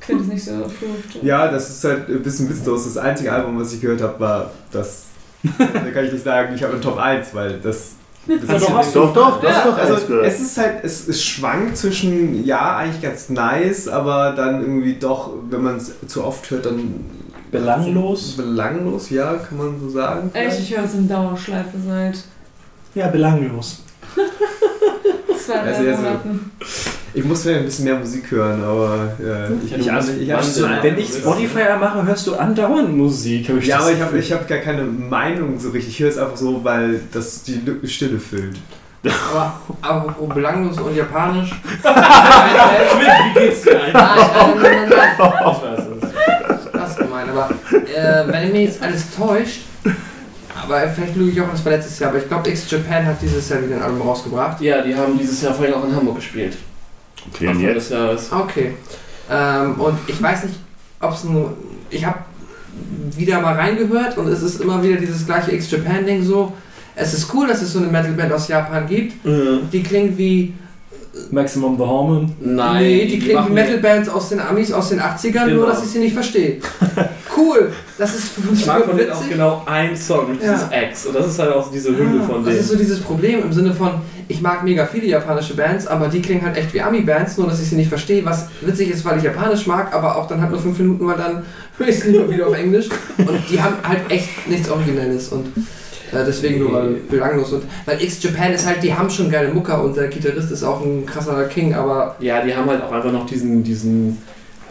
Ich 0.00 0.06
finde 0.06 0.24
es 0.24 0.28
nicht 0.30 0.44
so 0.44 0.52
approved. 0.52 1.22
Ja, 1.22 1.48
das 1.48 1.68
ist 1.70 1.84
halt 1.84 2.08
ein 2.08 2.22
bisschen 2.22 2.48
witzlos. 2.48 2.84
Das 2.84 2.96
einzige 2.96 3.32
Album, 3.32 3.60
was 3.60 3.72
ich 3.72 3.80
gehört 3.80 4.00
habe, 4.00 4.18
war 4.18 4.50
das. 4.72 5.04
da 5.58 5.90
kann 5.90 6.04
ich 6.04 6.12
nicht 6.12 6.24
sagen, 6.24 6.54
ich 6.54 6.62
habe 6.62 6.72
eine 6.72 6.82
Top 6.82 6.98
1, 6.98 7.34
weil 7.34 7.60
das. 7.60 7.94
Das 8.28 8.62
ist 8.62 8.70
hast 8.70 8.96
Doch, 8.96 9.14
doch, 9.14 9.40
das 9.40 9.50
Ja, 9.50 9.58
ist 9.58 9.66
doch 9.66 9.78
also 9.78 10.06
gehört. 10.06 10.26
es 10.26 10.40
ist 10.40 10.58
halt, 10.58 10.84
es, 10.84 11.08
es 11.08 11.24
schwankt 11.24 11.76
zwischen, 11.76 12.44
ja, 12.44 12.76
eigentlich 12.76 13.02
ganz 13.02 13.28
nice, 13.30 13.88
aber 13.88 14.32
dann 14.32 14.60
irgendwie 14.60 14.94
doch, 14.94 15.32
wenn 15.50 15.62
man 15.62 15.76
es 15.76 15.92
zu 16.06 16.24
oft 16.24 16.50
hört, 16.50 16.66
dann 16.66 17.04
Belanglos? 17.50 18.36
belanglos, 18.36 19.08
ja, 19.10 19.34
kann 19.36 19.56
man 19.58 19.80
so 19.80 19.88
sagen. 19.88 20.30
Echt, 20.34 20.60
ich 20.60 20.76
höre 20.76 20.84
es 20.84 20.94
in 20.94 21.08
Dauerschleife 21.08 21.78
seit 21.86 22.18
Ja, 22.94 23.08
belanglos. 23.08 23.82
Zwei, 25.44 25.54
Also, 25.60 25.80
also- 25.88 26.02
Monaten. 26.02 26.50
Ich 27.14 27.24
muss 27.24 27.42
vielleicht 27.42 27.60
ein 27.60 27.64
bisschen 27.64 27.84
mehr 27.86 27.96
Musik 27.96 28.30
hören, 28.30 28.62
aber 28.62 29.12
äh, 29.18 29.52
ich, 29.64 29.76
ich, 29.76 29.92
also, 29.92 30.12
ich 30.12 30.28
Wahnsinn. 30.30 30.68
Wenn 30.82 30.98
ich 30.98 31.08
Spotify 31.08 31.64
mache, 31.80 32.06
hörst 32.06 32.26
du 32.26 32.34
andauernd 32.36 32.94
Musik. 32.96 33.48
Hab 33.48 33.56
ich 33.56 33.66
Ja, 33.66 33.78
das 33.78 33.86
aber 34.02 34.16
ich 34.18 34.30
habe 34.30 34.42
hab 34.42 34.48
gar 34.48 34.58
keine 34.58 34.82
Meinung 34.84 35.58
so 35.58 35.70
richtig. 35.70 35.94
Ich 35.94 36.00
höre 36.00 36.10
es 36.10 36.18
einfach 36.18 36.36
so, 36.36 36.62
weil 36.62 37.00
das 37.12 37.42
die 37.44 37.60
Stille 37.84 38.18
füllt. 38.18 38.58
Aber 39.32 39.60
apropos 39.80 40.34
belanglos 40.34 40.78
und 40.78 40.94
japanisch. 40.94 41.50
Wie 41.82 43.40
geht's 43.40 43.62
dir 43.62 43.72
Nein, 43.74 43.90
nein, 43.94 44.18
nein, 44.60 44.60
nein, 44.62 44.88
nein. 44.90 45.10
Ich 45.18 45.62
weiß 45.62 45.86
es. 46.02 46.72
Das 46.72 46.90
ist 46.90 46.98
gemein, 46.98 47.26
aber 47.30 47.50
äh, 47.72 48.32
wenn 48.32 48.52
mich 48.52 48.64
jetzt 48.68 48.82
alles 48.82 49.04
täuscht, 49.16 49.62
aber 50.70 50.88
vielleicht 50.88 51.16
lüge 51.16 51.30
ich 51.32 51.40
auch, 51.40 51.50
das 51.50 51.64
war 51.64 51.72
letztes 51.72 51.98
Jahr, 51.98 52.10
aber 52.10 52.18
ich 52.20 52.28
glaube, 52.28 52.48
X-Japan 52.50 53.06
hat 53.06 53.16
dieses 53.22 53.48
Jahr 53.48 53.62
wieder 53.62 53.76
ein 53.76 53.82
Album 53.82 54.02
rausgebracht. 54.02 54.60
Ja, 54.60 54.82
die 54.82 54.94
haben 54.94 55.18
dieses 55.18 55.42
Jahr 55.42 55.54
vorhin 55.54 55.74
auch 55.74 55.84
in 55.84 55.94
Hamburg 55.94 56.16
gespielt. 56.16 56.56
Okay, 57.32 57.48
und 57.48 57.60
jetzt? 57.60 57.76
des 57.76 57.88
Jahres. 57.90 58.32
Okay. 58.32 58.72
Ähm, 59.30 59.74
und 59.80 59.98
ich 60.06 60.22
weiß 60.22 60.44
nicht, 60.44 60.56
ob 61.00 61.12
es 61.12 61.24
nur. 61.24 61.54
Ich 61.90 62.04
habe 62.04 62.18
wieder 63.16 63.40
mal 63.40 63.54
reingehört 63.54 64.16
und 64.18 64.28
es 64.28 64.42
ist 64.42 64.60
immer 64.60 64.82
wieder 64.82 64.96
dieses 64.96 65.26
gleiche 65.26 65.52
X-Japan-Ding 65.52 66.22
so. 66.22 66.52
Es 66.94 67.14
ist 67.14 67.32
cool, 67.34 67.46
dass 67.46 67.62
es 67.62 67.72
so 67.72 67.78
eine 67.80 67.88
Metalband 67.88 68.32
aus 68.32 68.48
Japan 68.48 68.86
gibt. 68.86 69.14
Die 69.24 69.82
klingt 69.82 70.16
wie. 70.18 70.54
Maximum 71.32 71.76
the 71.76 71.82
Hormone. 71.82 72.30
Nein. 72.40 72.82
nee, 72.82 73.06
die 73.06 73.18
klingt 73.18 73.30
wie 73.30 73.34
machen- 73.34 73.54
Metalbands 73.54 74.08
aus 74.08 74.28
den 74.28 74.38
Amis 74.40 74.72
aus 74.72 74.90
den 74.90 75.00
80ern, 75.00 75.46
Genau. 75.46 75.56
nur 75.56 75.66
dass 75.66 75.82
ich 75.82 75.90
sie 75.90 75.98
nicht 75.98 76.14
verstehe. 76.14 76.58
cool. 77.38 77.72
Das 77.96 78.14
ist 78.14 78.32
Ich 78.52 78.66
mag 78.66 78.84
von 78.84 78.96
denen 78.96 79.10
auch 79.12 79.28
genau 79.28 79.62
ein 79.66 79.96
Song, 79.96 80.30
mit 80.32 80.42
Ja. 80.42 80.52
dieses 80.54 80.68
X. 80.90 81.06
Und 81.06 81.14
das 81.16 81.26
ist 81.28 81.38
halt 81.38 81.52
auch 81.52 81.70
diese 81.70 81.96
Hymne 81.96 82.20
Ah, 82.22 82.26
von 82.26 82.36
Das 82.44 82.46
denen. 82.54 82.58
ist 82.60 82.68
so 82.68 82.76
dieses 82.76 83.00
Problem 83.00 83.42
im 83.42 83.52
Sinne 83.52 83.72
von, 83.72 83.92
ich 84.28 84.40
mag 84.42 84.62
mega 84.64 84.84
viele 84.86 85.06
japanische 85.06 85.54
Bands, 85.54 85.86
aber 85.86 86.08
die 86.08 86.20
klingen 86.20 86.44
halt 86.44 86.56
echt 86.56 86.74
wie 86.74 86.80
Ami-Bands, 86.82 87.38
nur 87.38 87.46
dass 87.46 87.60
ich 87.62 87.68
sie 87.68 87.76
nicht 87.76 87.88
verstehe, 87.88 88.24
was 88.24 88.48
witzig 88.60 88.90
ist, 88.90 89.04
weil 89.04 89.16
ich 89.18 89.24
Japanisch 89.24 89.66
mag, 89.66 89.94
aber 89.94 90.16
auch 90.16 90.26
dann 90.28 90.40
halt 90.40 90.50
nur 90.50 90.60
fünf 90.60 90.78
Minuten, 90.78 91.06
weil 91.06 91.16
dann 91.16 91.44
höre 91.78 91.88
ich 91.88 91.96
es 91.96 92.04
lieber 92.04 92.28
wieder 92.30 92.46
auf 92.48 92.54
Englisch. 92.54 92.88
Und 93.16 93.40
die 93.50 93.60
haben 93.62 93.76
halt 93.82 94.00
echt 94.10 94.48
nichts 94.48 94.68
Originelles 94.70 95.28
und 95.28 95.46
äh, 96.12 96.24
deswegen 96.26 96.58
nur 96.60 96.72
weil 96.72 96.88
belanglos. 97.10 97.52
Und 97.52 97.64
weil 97.86 98.02
X-Japan 98.02 98.52
ist 98.52 98.66
halt, 98.66 98.82
die 98.82 98.92
haben 98.94 99.08
schon 99.10 99.30
geile 99.30 99.52
Mucker 99.52 99.82
und 99.82 99.96
der 99.96 100.08
Gitarrist 100.08 100.50
ist 100.50 100.62
auch 100.64 100.82
ein 100.84 101.04
krasser 101.06 101.44
King, 101.44 101.74
aber 101.74 102.16
Ja, 102.20 102.42
die 102.42 102.54
haben 102.54 102.68
halt 102.68 102.82
auch 102.82 102.92
einfach 102.92 103.12
noch 103.12 103.26
diesen, 103.26 103.62
diesen 103.62 104.18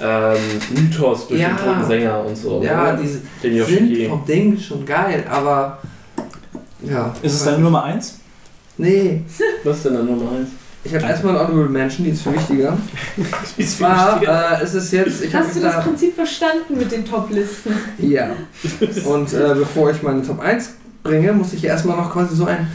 ähm, 0.02 0.38
Mythos 0.76 1.28
durch 1.28 1.42
Ja. 1.42 1.50
den 1.50 1.58
toten 1.58 1.86
Sänger 1.88 2.26
und 2.26 2.36
so. 2.38 2.62
ja, 2.64 2.94
ne? 2.94 3.00
die 3.42 3.50
den 3.50 3.66
sind 3.66 4.10
vom 4.10 4.26
Ding 4.26 4.58
schon 4.60 4.86
geil, 4.86 5.26
aber 5.30 5.80
ja. 6.84 7.14
Ist 7.22 7.34
es 7.34 7.44
deine 7.44 7.60
Nummer 7.60 7.84
1? 7.84 8.20
Nee, 8.78 9.24
Was 9.64 9.78
ist 9.78 9.86
denn 9.86 9.96
dann 9.96 10.06
Nummer 10.06 10.32
1? 10.38 10.48
ich 10.84 10.96
habe 10.96 11.04
erstmal 11.06 11.36
ein 11.36 11.48
Honorable 11.48 11.70
Mention, 11.70 12.06
die 12.06 12.12
ist 12.12 12.22
viel 12.22 12.34
wichtiger. 12.34 12.78
Und 13.58 13.68
zwar 13.68 14.22
äh, 14.22 14.64
ist 14.64 14.74
es 14.74 14.92
jetzt, 14.92 15.34
Hast 15.34 15.56
du 15.56 15.60
das 15.60 15.76
da 15.76 15.82
Prinzip 15.82 16.16
verstanden 16.16 16.78
mit 16.78 16.92
den 16.92 17.04
Top-Listen? 17.04 17.74
Ja. 17.98 18.30
Und 19.06 19.34
äh, 19.34 19.54
bevor 19.56 19.92
ich 19.92 20.02
meine 20.04 20.22
Top 20.22 20.40
1 20.40 20.76
bringe, 21.04 21.34
muss 21.34 21.54
ich 21.54 21.64
erstmal 21.66 21.98
noch 21.98 22.14
quasi 22.14 22.36
so 22.36 22.46
ein. 22.46 22.68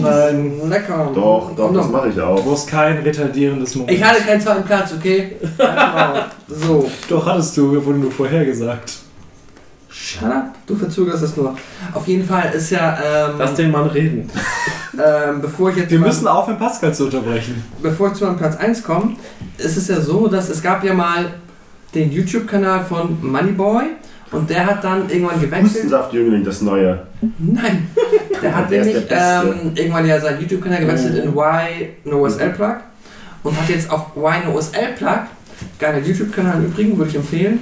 Nein. 0.00 0.68
Lecker. 0.68 1.10
Doch, 1.14 1.54
doch, 1.56 1.72
das 1.74 1.88
mache 1.90 2.08
ich 2.10 2.14
Du 2.14 2.24
auch. 2.24 2.42
brauchst 2.44 2.68
kein 2.68 2.98
retardierendes 2.98 3.74
Moment. 3.74 3.96
Ich 3.98 4.04
hatte 4.04 4.22
keinen 4.22 4.40
zweiten 4.40 4.64
Platz, 4.64 4.92
okay? 4.96 5.36
So. 6.48 6.88
Doch, 7.08 7.26
hattest 7.26 7.56
du, 7.56 7.84
wurde 7.84 7.98
nur 7.98 8.12
vorhergesagt. 8.12 8.92
Shut 9.88 10.24
up. 10.30 10.54
Du 10.66 10.76
verzögerst 10.76 11.22
es 11.24 11.36
nur. 11.36 11.56
Auf 11.92 12.06
jeden 12.06 12.24
Fall 12.26 12.52
ist 12.54 12.70
ja. 12.70 12.96
Ähm, 13.04 13.34
Lass 13.38 13.54
den 13.54 13.70
Mann 13.72 13.86
reden. 13.88 14.30
ähm, 14.94 15.40
bevor 15.40 15.70
ich 15.70 15.76
jetzt 15.76 15.90
Wir 15.90 15.98
mal- 15.98 16.06
müssen 16.06 16.28
aufhören, 16.28 16.58
Pascal 16.58 16.94
zu 16.94 17.04
unterbrechen. 17.06 17.64
bevor 17.82 18.08
ich 18.08 18.14
zu 18.14 18.24
meinem 18.26 18.36
Platz 18.36 18.56
1 18.56 18.82
komme, 18.84 19.16
ist 19.58 19.76
es 19.76 19.88
ja 19.88 20.00
so, 20.00 20.28
dass 20.28 20.48
es 20.50 20.62
gab 20.62 20.84
ja 20.84 20.92
mal 20.94 21.32
den 21.94 22.12
YouTube-Kanal 22.12 22.84
von 22.84 23.16
Moneyboy 23.22 23.84
und 24.32 24.50
der 24.50 24.66
hat 24.66 24.82
dann 24.82 25.08
irgendwann 25.08 25.40
gewechselt. 25.40 25.74
Hustensaft-Jüngling, 25.74 26.44
das 26.44 26.60
neue. 26.62 27.06
Nein, 27.38 27.88
der 28.42 28.56
hat 28.56 28.70
Der 28.70 28.84
nämlich 28.84 29.06
der 29.06 29.44
ähm, 29.44 29.72
irgendwann 29.74 30.06
ja 30.06 30.20
seinen 30.20 30.40
YouTube-Kanal 30.40 30.80
gewechselt 30.80 31.24
in 31.24 31.30
Y 31.30 31.88
No 32.04 32.24
OSL 32.24 32.50
Plug 32.50 32.76
und 33.42 33.60
hat 33.60 33.68
jetzt 33.68 33.90
auf 33.90 34.16
Y 34.16 34.44
No 34.44 34.58
OSL 34.58 34.94
Plug, 34.96 35.20
geiler 35.78 35.98
YouTube-Kanal 35.98 36.56
im 36.56 36.66
Übrigen, 36.66 36.98
würde 36.98 37.10
ich 37.10 37.16
empfehlen, 37.16 37.60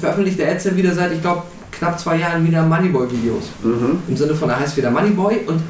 veröffentlicht 0.00 0.38
er 0.40 0.52
jetzt 0.52 0.66
ja 0.66 0.76
wieder 0.76 0.92
seit, 0.94 1.12
ich 1.12 1.20
glaube, 1.20 1.42
knapp 1.72 1.98
zwei 1.98 2.16
Jahren 2.16 2.46
wieder 2.46 2.62
Moneyboy-Videos. 2.62 3.44
Mhm. 3.62 3.98
Im 4.08 4.16
Sinne 4.16 4.34
von, 4.34 4.50
er 4.50 4.60
heißt 4.60 4.76
wieder 4.76 4.90
Moneyboy 4.90 5.40
und 5.46 5.62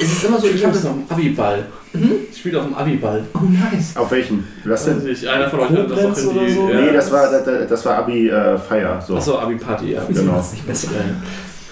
es 0.00 0.12
ist 0.12 0.24
immer 0.24 0.40
so, 0.40 0.46
ich 0.46 0.64
habe 0.64 0.72
das. 0.72 0.86
auf 0.86 0.92
dem 0.94 1.04
Abiball. 1.08 1.66
Mhm. 1.92 2.12
Ich 2.30 2.38
spiele 2.38 2.58
auf 2.58 2.66
dem 2.66 2.74
Abiball. 2.74 3.24
Oh, 3.34 3.38
nice. 3.44 3.96
Auf 3.96 4.10
welchen? 4.10 4.44
Was 4.64 4.84
denn? 4.84 5.04
Nicht, 5.04 5.26
einer 5.26 5.48
von 5.50 5.60
euch 5.60 5.70
hat 5.70 5.90
das 5.90 5.98
auch 5.98 6.14
Koblenz 6.14 6.22
in 6.22 6.38
die... 6.46 6.52
so? 6.52 6.70
Ja. 6.70 6.80
Nee, 6.80 6.92
das 6.92 7.12
war, 7.12 7.30
das, 7.30 7.68
das 7.68 7.84
war 7.84 7.98
Abi 7.98 8.28
äh, 8.28 8.58
Feier. 8.58 9.02
So. 9.06 9.16
Achso, 9.16 9.38
Abi-Party, 9.38 9.92
ja. 9.92 10.02
Genau. 10.08 10.36
nicht 10.38 10.66
besser. 10.66 10.88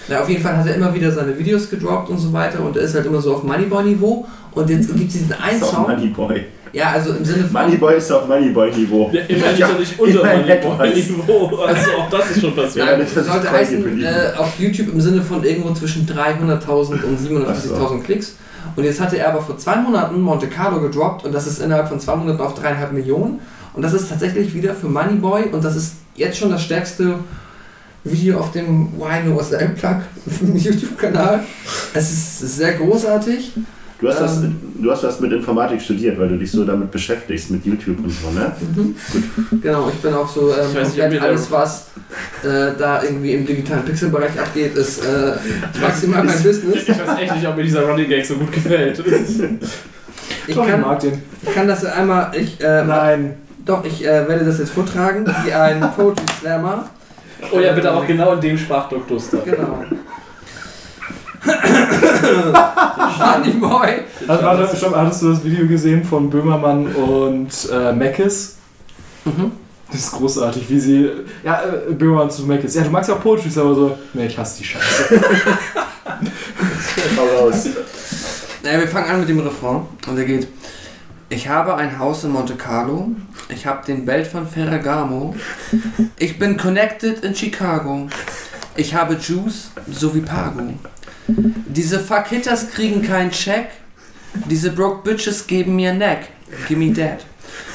Ja, 0.07 0.21
auf 0.21 0.29
jeden 0.29 0.41
Fall 0.41 0.57
hat 0.57 0.65
er 0.65 0.75
immer 0.75 0.93
wieder 0.93 1.11
seine 1.11 1.37
Videos 1.37 1.69
gedroppt 1.69 2.09
und 2.09 2.17
so 2.17 2.33
weiter 2.33 2.61
und 2.61 2.75
er 2.75 2.83
ist 2.83 2.95
halt 2.95 3.05
immer 3.05 3.21
so 3.21 3.35
auf 3.35 3.43
Moneyboy-Niveau 3.43 4.25
und 4.53 4.69
jetzt 4.69 4.87
gibt 4.95 5.07
es 5.07 5.13
diesen 5.13 5.33
einen 5.33 5.61
Song. 5.61 5.83
Moneyboy. 5.83 6.45
Ja, 6.73 6.91
also 6.91 7.13
im 7.13 7.25
Sinne 7.25 7.45
von. 7.45 7.63
Moneyboy 7.63 7.97
ist 7.97 8.11
auf 8.11 8.27
Moneyboy-Niveau. 8.27 9.09
Ja, 9.11 9.21
immerhin 9.21 9.57
Ja, 9.57 9.67
ist 9.67 9.73
er 9.73 9.79
nicht 9.79 9.99
unter 9.99 10.19
immerhin 10.21 10.39
meinem 10.39 10.49
etwas. 10.49 10.95
Niveau. 11.09 11.55
Also 11.57 11.91
auch 11.91 12.09
das 12.09 12.31
ist 12.31 12.41
schon 12.41 12.55
passiert. 12.55 12.85
Ja, 12.85 12.97
Nein, 12.97 13.05
ich 13.05 13.09
sollte 13.13 13.51
heißen, 13.51 14.03
äh, 14.03 14.31
auf 14.37 14.59
YouTube 14.59 14.93
im 14.93 15.01
Sinne 15.01 15.21
von 15.21 15.43
irgendwo 15.43 15.73
zwischen 15.73 16.05
300.000 16.07 17.03
und 17.03 17.19
740.000 17.19 18.03
Klicks. 18.03 18.35
Und 18.75 18.83
jetzt 18.83 18.99
hatte 18.99 19.17
er 19.17 19.29
aber 19.29 19.41
vor 19.41 19.57
zwei 19.57 19.77
Monaten 19.77 20.21
Monte 20.21 20.47
Carlo 20.47 20.79
gedroppt 20.79 21.25
und 21.25 21.33
das 21.33 21.47
ist 21.47 21.59
innerhalb 21.59 21.87
von 21.89 21.99
zwei 21.99 22.15
Monaten 22.15 22.39
auf 22.41 22.53
dreieinhalb 22.53 22.91
Millionen. 22.91 23.39
Und 23.73 23.81
das 23.81 23.93
ist 23.93 24.09
tatsächlich 24.09 24.53
wieder 24.53 24.73
für 24.73 24.87
Moneyboy 24.87 25.45
und 25.51 25.63
das 25.63 25.75
ist 25.75 25.95
jetzt 26.15 26.37
schon 26.37 26.49
das 26.51 26.63
stärkste 26.63 27.19
Video 28.03 28.39
auf 28.39 28.51
dem 28.51 28.93
Wine 28.97 29.35
OSL 29.35 29.69
Plug 29.69 29.97
auf 30.27 30.37
dem 30.39 30.55
YouTube-Kanal. 30.55 31.41
Es 31.93 32.11
ist 32.11 32.39
sehr 32.57 32.73
großartig. 32.73 33.53
Du 33.99 34.07
hast, 34.07 34.21
das, 34.21 34.37
Ähm. 34.37 34.55
du 34.81 34.89
hast 34.91 35.03
das 35.03 35.19
mit 35.19 35.33
Informatik 35.33 35.81
studiert, 35.81 36.17
weil 36.17 36.29
du 36.29 36.37
dich 36.37 36.49
so 36.49 36.63
damit 36.63 36.89
beschäftigst, 36.89 37.51
mit 37.51 37.65
YouTube 37.65 37.97
und 37.99 38.09
so, 38.09 38.31
ne? 38.31 38.53
Genau, 39.61 39.89
ich 39.89 39.95
bin 39.95 40.13
auch 40.13 40.27
so 40.29 40.51
ähm, 40.53 40.67
Ich 40.71 40.75
weiß 40.77 40.87
nicht, 40.93 40.99
komplett 41.01 41.21
alles, 41.21 41.51
was 41.51 41.87
äh, 42.43 42.71
da 42.77 43.03
irgendwie 43.03 43.33
im 43.33 43.45
digitalen 43.45 43.83
Pixelbereich 43.83 44.39
abgeht, 44.39 44.75
ist 44.75 45.03
äh, 45.03 45.33
maximal 45.81 46.23
mein 46.23 46.41
Business. 46.41 46.83
Ich 46.87 46.89
weiß 46.89 47.19
echt 47.19 47.35
nicht, 47.35 47.47
ob 47.47 47.57
mir 47.57 47.63
dieser 47.63 47.81
Running 47.81 48.07
Gag 48.07 48.25
so 48.25 48.35
gut 48.35 48.51
gefällt. 48.53 49.03
Ich 50.47 50.55
kann, 50.55 50.81
mag 50.81 50.99
den. 50.99 51.21
ich 51.43 51.53
kann 51.53 51.67
das 51.67 51.83
einmal, 51.83 52.31
ich, 52.35 52.59
äh, 52.61 52.83
Nein. 52.85 53.35
doch, 53.65 53.83
ich 53.83 54.03
äh, 54.03 54.27
werde 54.27 54.45
das 54.45 54.59
jetzt 54.59 54.71
vortragen, 54.71 55.25
wie 55.43 55.51
ein 55.53 55.81
Poetry 55.95 56.23
Slammer. 56.39 56.89
Oh 57.51 57.59
ja, 57.59 57.73
bitte 57.73 57.93
auch 57.93 58.07
genau 58.07 58.33
in 58.33 58.41
dem 58.41 58.57
Sprachduktus 58.57 59.29
da. 59.31 59.39
Genau. 59.43 59.83
Funny 63.17 63.51
Boy. 63.53 64.01
Also, 64.27 64.43
warte, 64.43 64.75
stopp, 64.75 64.95
hattest 64.95 65.21
du 65.21 65.29
das 65.29 65.43
Video 65.43 65.67
gesehen 65.67 66.03
von 66.03 66.29
Böhmermann 66.29 66.87
und 66.87 67.49
äh, 67.71 67.93
Mackes? 67.93 68.57
Mhm. 69.25 69.51
Das 69.91 70.01
ist 70.01 70.11
großartig, 70.11 70.69
wie 70.69 70.79
sie. 70.79 71.09
Ja, 71.43 71.61
äh, 71.63 71.93
Böhmermann 71.93 72.29
zu 72.29 72.43
Mackes. 72.43 72.75
Ja, 72.75 72.83
du 72.83 72.89
magst 72.89 73.09
ja 73.09 73.15
auch 73.15 73.21
Poetry, 73.21 73.49
aber 73.59 73.73
so. 73.73 73.97
Nee, 74.13 74.27
ich 74.27 74.37
hasse 74.37 74.59
die 74.59 74.65
Scheiße. 74.65 75.21
Hau 77.17 77.45
raus. 77.45 77.67
Naja, 78.63 78.79
wir 78.79 78.87
fangen 78.87 79.09
an 79.09 79.19
mit 79.21 79.29
dem 79.29 79.39
Refrain 79.39 79.81
und 80.07 80.15
der 80.15 80.25
geht. 80.25 80.47
Ich 81.29 81.47
habe 81.47 81.75
ein 81.75 81.99
Haus 81.99 82.23
in 82.23 82.31
Monte 82.31 82.55
Carlo. 82.55 83.11
Ich 83.49 83.65
habe 83.65 83.85
den 83.85 84.05
Belt 84.05 84.27
von 84.27 84.47
Ferragamo. 84.47 85.35
Ich 86.17 86.39
bin 86.39 86.57
connected 86.57 87.23
in 87.23 87.35
Chicago. 87.35 88.07
Ich 88.75 88.95
habe 88.95 89.15
Juice 89.15 89.71
so 89.91 90.13
wie 90.15 90.21
Pago. 90.21 90.73
Diese 91.67 91.99
Fuck-Hitters 91.99 92.71
kriegen 92.71 93.01
keinen 93.01 93.31
Check. 93.31 93.67
Diese 94.49 94.71
Broke 94.71 95.03
Bitches 95.03 95.45
geben 95.47 95.75
mir 95.75 95.93
Neck. 95.93 96.29
Gimme 96.67 96.93
that. 96.93 97.25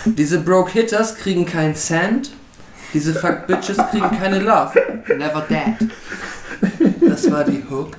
Diese 0.04 0.40
Broke 0.40 0.72
Hitters 0.72 1.16
kriegen 1.16 1.46
keinen 1.46 1.74
Cent. 1.74 2.30
Diese 2.92 3.14
Fuck 3.14 3.46
Bitches 3.46 3.76
kriegen 3.90 4.10
keine 4.18 4.38
Love. 4.40 4.72
Never 5.16 5.46
that. 5.48 5.88
Das 7.00 7.30
war 7.30 7.44
die 7.44 7.62
Hook. 7.68 7.96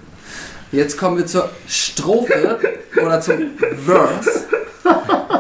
Jetzt 0.72 0.98
kommen 0.98 1.18
wir 1.18 1.26
zur 1.26 1.50
Strophe 1.68 2.60
oder 3.02 3.22
zum 3.22 3.52
Verse. 3.86 4.46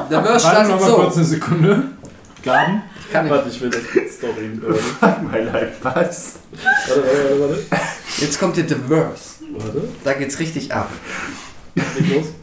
Der 0.09 0.23
Verse 0.23 0.23
Warte 0.23 0.39
startet 0.39 0.71
noch 0.71 0.79
mal 0.79 0.89
so. 0.89 0.95
kurz 0.95 1.15
eine 1.17 1.25
Sekunde. 1.25 1.83
Gaben? 2.43 2.83
Kann 3.11 3.25
ich. 3.25 3.31
Warte, 3.31 3.49
ich 3.49 3.61
will 3.61 3.69
das 3.69 4.13
Story. 4.13 4.51
Warte, 4.61 4.79
Fuck 4.79 5.31
my 5.31 5.39
life, 5.39 5.73
was? 5.81 6.35
warte, 6.87 7.01
warte, 7.03 7.39
warte. 7.41 7.65
Jetzt 8.17 8.39
kommt 8.39 8.55
hier 8.55 8.65
der 8.65 8.77
Verse. 8.77 9.34
Warte, 9.57 9.87
Da 10.03 10.13
geht's 10.13 10.39
richtig 10.39 10.73
ab. 10.73 10.89
los. 11.75 12.33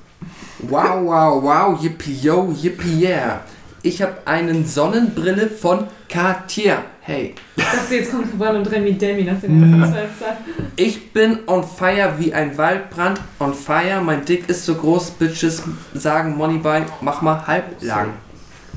Wow, 0.61 1.05
wow, 1.07 1.43
wow, 1.43 1.83
yippie 1.83 2.15
yo, 2.23 2.53
yippie 2.53 3.01
yeah. 3.01 3.41
Ich 3.83 4.01
habe 4.01 4.15
einen 4.27 4.65
Sonnenbrille 4.65 5.49
von 5.51 5.89
Cartier. 6.09 6.85
Hey. 7.01 7.35
Ich 7.57 7.65
dachte, 7.65 7.95
jetzt 7.97 8.13
kommt 8.13 8.31
Kaban 8.31 8.57
und 8.59 8.71
Remy 8.71 8.93
Demi 8.93 9.25
nach 9.25 9.41
dem 9.41 9.81
ersten 9.83 9.95
Zeit. 10.21 10.37
Ich 10.77 11.13
bin 11.13 11.41
on 11.49 11.65
fire 11.65 12.15
wie 12.19 12.33
ein 12.33 12.57
Waldbrand. 12.57 13.21
On 13.41 13.53
fire, 13.53 14.01
mein 14.01 14.25
Dick 14.25 14.49
ist 14.49 14.65
so 14.65 14.77
groß, 14.77 15.11
Bitches 15.13 15.65
sagen 15.95 16.37
Moneybuy, 16.37 16.83
mach 17.01 17.23
mal 17.23 17.45
halblang. 17.45 18.11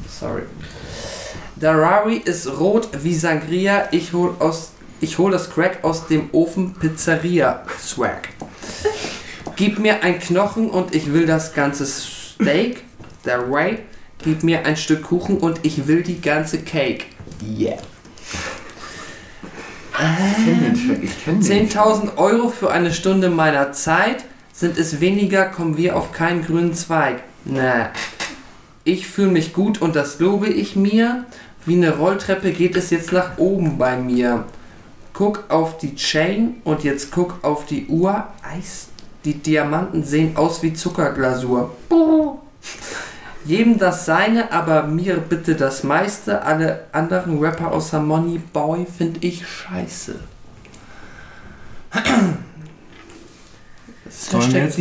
Sorry. 0.09 0.41
Der 1.57 1.77
Rari 1.77 2.17
ist 2.17 2.47
rot 2.59 2.89
wie 3.03 3.13
Sangria. 3.13 3.87
Ich 3.91 4.11
hol 4.11 4.33
aus 4.39 4.71
ich 5.01 5.17
hol 5.17 5.31
das 5.31 5.49
Crack 5.49 5.83
aus 5.83 6.07
dem 6.07 6.29
Ofen 6.31 6.73
Pizzeria 6.73 7.63
Swag. 7.79 8.29
Gib 9.55 9.79
mir 9.79 10.03
ein 10.03 10.19
Knochen 10.19 10.69
und 10.69 10.93
ich 10.93 11.13
will 11.13 11.25
das 11.25 11.53
ganze 11.53 11.85
Steak. 11.85 12.83
Der 13.23 13.49
Ray. 13.49 13.79
Gib 14.23 14.43
mir 14.43 14.65
ein 14.65 14.77
Stück 14.77 15.03
Kuchen 15.03 15.37
und 15.37 15.59
ich 15.63 15.87
will 15.87 16.01
die 16.01 16.19
ganze 16.19 16.59
Cake. 16.59 17.05
Yeah. 17.41 17.77
Den. 21.25 21.69
10.000 21.69 22.17
Euro 22.17 22.49
für 22.49 22.71
eine 22.71 22.93
Stunde 22.93 23.29
meiner 23.29 23.71
Zeit. 23.71 24.25
Sind 24.51 24.77
es 24.77 24.99
weniger, 24.99 25.45
kommen 25.45 25.77
wir 25.77 25.95
auf 25.95 26.11
keinen 26.11 26.43
grünen 26.43 26.73
Zweig. 26.73 27.23
Na, 27.45 27.91
ich 28.83 29.07
fühle 29.07 29.31
mich 29.31 29.53
gut 29.53 29.81
und 29.81 29.95
das 29.95 30.19
lobe 30.19 30.47
ich 30.47 30.75
mir. 30.75 31.25
Wie 31.65 31.75
eine 31.75 31.97
Rolltreppe 31.97 32.51
geht 32.51 32.75
es 32.75 32.89
jetzt 32.89 33.11
nach 33.11 33.37
oben 33.37 33.77
bei 33.77 33.97
mir. 33.97 34.45
Guck 35.15 35.45
auf 35.49 35.77
die 35.77 35.95
Chain 35.95 36.55
und 36.65 36.83
jetzt 36.83 37.09
guck 37.09 37.41
auf 37.41 37.65
die 37.65 37.87
Uhr. 37.87 38.25
Eis. 38.43 38.89
Die 39.23 39.35
Diamanten 39.35 40.03
sehen 40.03 40.35
aus 40.35 40.61
wie 40.61 40.73
Zuckerglasur. 40.73 41.73
Jedem 43.45 43.77
das 43.79 44.05
seine, 44.05 44.51
aber 44.51 44.83
mir 44.83 45.15
bitte 45.17 45.55
das 45.55 45.85
meiste. 45.85 46.41
Alle 46.41 46.87
anderen 46.91 47.39
Rapper 47.39 47.71
außer 47.71 48.01
Money 48.01 48.39
Boy 48.39 48.85
finde 48.85 49.25
ich 49.25 49.47
scheiße. 49.47 50.15
Sollen 54.09 54.53
wir 54.53 54.63
jetzt. 54.65 54.79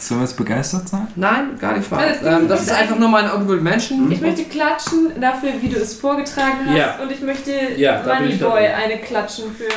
Sollen 0.00 0.20
wir 0.20 0.26
jetzt 0.26 0.36
begeistert 0.36 0.88
sein? 0.88 1.08
Nein, 1.16 1.58
gar 1.58 1.76
nicht 1.76 1.90
wahr. 1.90 2.00
Ähm, 2.24 2.46
das 2.46 2.62
ist 2.62 2.72
einfach 2.72 2.96
nur 2.96 3.08
meine 3.08 3.32
Honorable 3.32 3.60
Mention. 3.60 4.10
Ich 4.12 4.20
möchte 4.20 4.44
klatschen 4.44 5.20
dafür, 5.20 5.50
wie 5.60 5.68
du 5.68 5.76
es 5.76 5.94
vorgetragen 5.94 6.58
hast. 6.66 6.76
Ja. 6.76 6.98
Und 7.02 7.10
ich 7.10 7.20
möchte 7.20 7.50
Ja, 7.76 8.00
da 8.02 8.20
Moneyboy 8.20 8.66
eine 8.68 8.98
klatschen 8.98 9.46
für. 9.52 9.68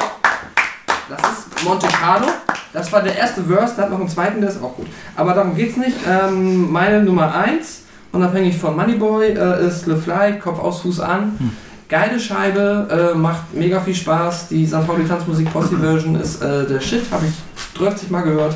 Das 1.10 1.20
ist 1.32 1.64
Monte 1.64 1.88
Carlo. 1.88 2.28
Das 2.72 2.92
war 2.92 3.02
der 3.02 3.18
erste 3.18 3.44
Verse, 3.44 3.76
der 3.76 3.86
hat 3.86 3.92
noch 3.92 4.00
einen 4.00 4.08
zweiten, 4.08 4.40
der 4.40 4.52
ist 4.52 4.62
auch 4.62 4.76
gut. 4.76 4.88
Aber 5.16 5.34
darum 5.34 5.56
geht's 5.56 5.76
nicht. 5.76 5.98
Ähm, 6.08 6.72
meine 6.72 7.02
Nummer 7.04 7.34
1, 7.36 7.82
unabhängig 8.12 8.58
von 8.58 8.78
Moneyboy, 8.78 9.32
äh, 9.32 9.68
ist 9.68 9.88
Le 9.88 9.98
Fly, 9.98 10.40
Kopf 10.40 10.60
aus, 10.60 10.82
Fuß 10.82 11.00
an. 11.02 11.52
Geile 11.90 12.18
Scheibe, 12.20 13.12
äh, 13.14 13.18
macht 13.18 13.54
mega 13.54 13.82
viel 13.82 13.96
Spaß. 13.96 14.48
Die 14.50 14.66
St. 14.66 14.86
Pauli 14.88 15.06
Tanzmusik 15.06 15.52
Posse 15.52 15.78
Version 15.78 16.16
ist 16.16 16.42
äh, 16.42 16.66
der 16.66 16.80
Shit, 16.80 17.04
habe 17.12 17.26
ich 17.26 17.78
30 17.80 18.10
Mal 18.12 18.22
gehört. 18.22 18.56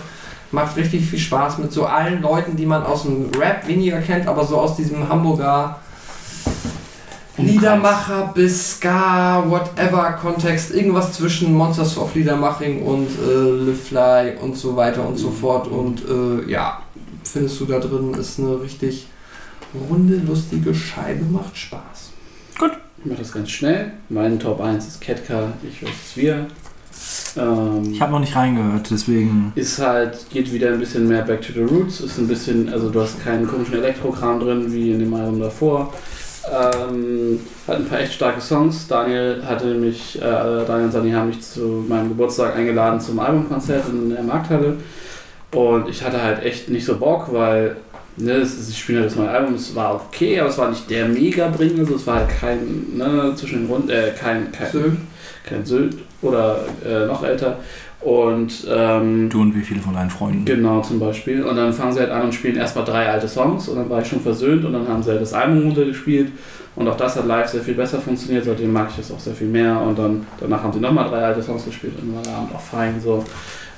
Macht 0.56 0.78
richtig 0.78 1.06
viel 1.06 1.20
Spaß 1.20 1.58
mit 1.58 1.74
so 1.74 1.86
allen 1.86 2.22
Leuten, 2.22 2.56
die 2.56 2.66
man 2.66 2.82
aus 2.84 3.04
dem 3.04 3.30
Rap 3.38 3.68
weniger 3.68 4.00
kennt, 4.00 4.26
aber 4.26 4.46
so 4.46 4.58
aus 4.58 4.78
diesem 4.78 5.10
Hamburger 5.10 5.80
Liedermacher 7.38 8.32
bis 8.34 8.78
Ska, 8.78 9.44
whatever 9.50 10.14
Kontext, 10.14 10.74
irgendwas 10.74 11.12
zwischen 11.12 11.54
Monsters 11.54 11.98
of 11.98 12.16
Liedermaching 12.16 12.84
und 12.84 13.10
äh, 13.10 13.66
Le 13.66 13.74
Fly 13.74 14.38
und 14.42 14.56
so 14.56 14.78
weiter 14.78 15.06
und 15.06 15.18
so 15.18 15.30
fort. 15.30 15.68
Und 15.68 16.04
äh, 16.08 16.50
ja, 16.50 16.82
findest 17.26 17.60
du 17.60 17.66
da 17.66 17.80
drin, 17.80 18.14
ist 18.14 18.40
eine 18.40 18.62
richtig 18.62 19.08
runde, 19.90 20.16
lustige 20.26 20.74
Scheibe, 20.74 21.26
macht 21.26 21.58
Spaß. 21.58 22.12
Ich 23.04 23.12
mach 23.12 23.18
das 23.18 23.34
ganz 23.34 23.52
schnell. 23.52 23.92
Mein 24.08 24.40
Top 24.40 24.62
1 24.62 24.88
ist 24.88 25.02
Ketka, 25.02 25.50
ich 25.62 25.84
weiß 25.84 25.92
es 26.12 26.18
wir. 26.18 26.48
Ähm, 27.38 27.92
Ich 27.92 28.02
habe 28.02 28.12
noch 28.12 28.20
nicht 28.20 28.36
reingehört, 28.36 28.90
deswegen. 28.92 29.52
ist 29.56 29.80
halt, 29.80 30.30
geht 30.30 30.52
wieder 30.52 30.70
ein 30.70 30.80
bisschen 30.80 31.08
mehr 31.08 31.24
back 31.24 31.42
to 31.42 31.54
the 31.54 31.62
roots, 31.62 32.00
ist 32.00 32.18
ein 32.18 32.28
bisschen, 32.28 32.70
also 32.70 32.90
du 32.90 33.02
hast 33.02 33.24
keinen 33.24 33.48
komischen 33.48 33.76
Elektrokram 33.76 34.40
drin 34.40 34.72
wie 34.72 34.92
in 34.92 35.00
dem 35.00 35.14
Album 35.14 35.40
davor. 35.40 35.94
Ähm, 36.48 37.40
hat 37.68 37.78
ein 37.78 37.86
paar 37.88 38.00
echt 38.00 38.14
starke 38.14 38.40
Songs. 38.40 38.88
Daniel 38.88 39.42
hatte 39.46 39.74
mich, 39.74 40.18
äh, 40.18 40.22
Daniel 40.22 40.86
und 40.86 40.92
Sani 40.92 41.12
haben 41.12 41.28
mich 41.30 41.42
zu 41.42 41.84
meinem 41.88 42.10
Geburtstag 42.10 42.56
eingeladen 42.56 43.00
zum 43.02 43.20
Albumkonzert 43.20 43.90
in 43.90 44.12
der 44.12 44.24
Markthalle. 44.24 44.78
Und 45.52 45.90
ich 45.90 46.04
hatte 46.04 46.22
halt 46.22 46.44
echt 46.44 46.70
nicht 46.70 46.86
so 46.86 46.98
Bock, 46.98 47.34
weil 47.34 47.78
ne, 48.18 48.34
es 48.34 48.60
ist, 48.60 48.70
ich 48.70 48.78
spiele 48.78 49.00
halt 49.00 49.10
das 49.10 49.18
neue 49.18 49.30
Album, 49.30 49.56
es 49.56 49.74
war 49.74 49.96
okay, 49.96 50.40
aber 50.40 50.50
es 50.50 50.58
war 50.58 50.70
nicht 50.70 50.90
der 50.90 51.08
Mega-Bringer, 51.08 51.80
also 51.80 51.96
es 51.96 52.06
war 52.06 52.16
halt 52.18 52.30
kein, 52.30 52.96
ne, 52.96 53.34
zwischen 53.36 53.62
den 53.64 53.68
Runden, 53.68 53.90
äh, 53.90 54.12
kein, 54.12 54.52
kein, 54.52 54.72
Sylt. 54.72 54.98
kein 55.44 55.66
Sylt 55.66 55.96
oder 56.22 56.60
äh, 56.86 57.06
noch 57.06 57.24
älter. 57.24 57.58
Und 58.02 58.68
ähm, 58.70 59.30
Du 59.30 59.42
und 59.42 59.56
wie 59.56 59.62
viele 59.62 59.80
von 59.80 59.96
deinen 59.96 60.12
Freunden? 60.12 60.46
Genau, 60.46 60.82
zum 60.82 61.00
Beispiel. 61.00 61.44
Und 61.44 61.56
dann 61.56 61.74
fangen 61.74 61.92
sie 61.92 62.00
halt 62.00 62.12
an 62.12 62.24
und 62.24 62.34
spielen 62.34 62.56
erstmal 62.56 62.86
drei 62.86 63.10
alte 63.10 63.28
Songs 63.28 63.68
und 63.68 63.78
dann 63.78 63.90
war 63.90 64.02
ich 64.02 64.08
schon 64.08 64.20
versöhnt 64.20 64.64
und 64.64 64.74
dann 64.74 64.88
haben 64.88 65.02
sie 65.02 65.10
halt 65.10 65.22
das 65.22 65.34
Album 65.34 65.64
runtergespielt 65.64 66.32
und 66.76 66.88
auch 66.88 66.98
das 66.98 67.16
hat 67.16 67.26
live 67.26 67.48
sehr 67.48 67.62
viel 67.62 67.74
besser 67.74 68.00
funktioniert, 68.00 68.46
seitdem 68.46 68.72
mag 68.74 68.90
ich 68.90 68.98
das 68.98 69.12
auch 69.12 69.20
sehr 69.20 69.34
viel 69.34 69.48
mehr 69.48 69.80
und 69.82 69.98
dann 69.98 70.28
danach 70.40 70.62
haben 70.62 70.74
sie 70.74 70.80
nochmal 70.80 71.10
drei 71.10 71.24
alte 71.24 71.42
Songs 71.42 71.66
gespielt 71.66 71.94
und 72.02 72.14
war 72.16 72.22
der 72.22 72.36
Abend 72.36 72.54
auch 72.54 72.62
fein 72.62 73.02
so. 73.02 73.24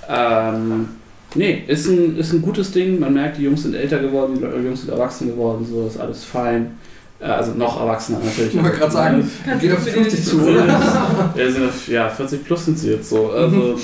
Ähm, 0.09 0.89
nee, 1.35 1.63
ist 1.67 1.87
ein, 1.87 2.17
ist 2.17 2.33
ein 2.33 2.41
gutes 2.41 2.71
Ding, 2.71 2.99
man 2.99 3.13
merkt, 3.13 3.37
die 3.37 3.43
Jungs 3.43 3.63
sind 3.63 3.75
älter 3.75 3.99
geworden, 3.99 4.39
die 4.39 4.65
Jungs 4.65 4.81
sind 4.81 4.91
erwachsen 4.91 5.27
geworden, 5.27 5.65
so 5.69 5.87
ist 5.87 5.99
alles 5.99 6.25
fein. 6.25 6.71
Äh, 7.19 7.25
Also 7.25 7.53
noch 7.53 7.79
erwachsener 7.81 8.19
natürlich. 8.23 8.53
Ich 8.55 8.63
wollte 8.63 8.77
gerade 8.77 8.91
sagen, 8.91 9.31
Kannst 9.45 9.61
geht 9.61 9.71
du 9.71 9.75
auf 9.75 9.83
die 9.85 9.89
für 9.91 9.95
den- 10.01 10.11
50 10.11 10.25
zu, 10.25 10.37
Ja, 10.37 10.43
oder? 10.63 11.33
ja, 11.35 11.51
sind 11.51 11.65
auf, 11.65 11.87
ja, 11.87 12.09
40 12.09 12.45
plus 12.45 12.65
sind 12.65 12.77
sie 12.79 12.91
jetzt 12.91 13.09
so. 13.09 13.31
Also, 13.31 13.77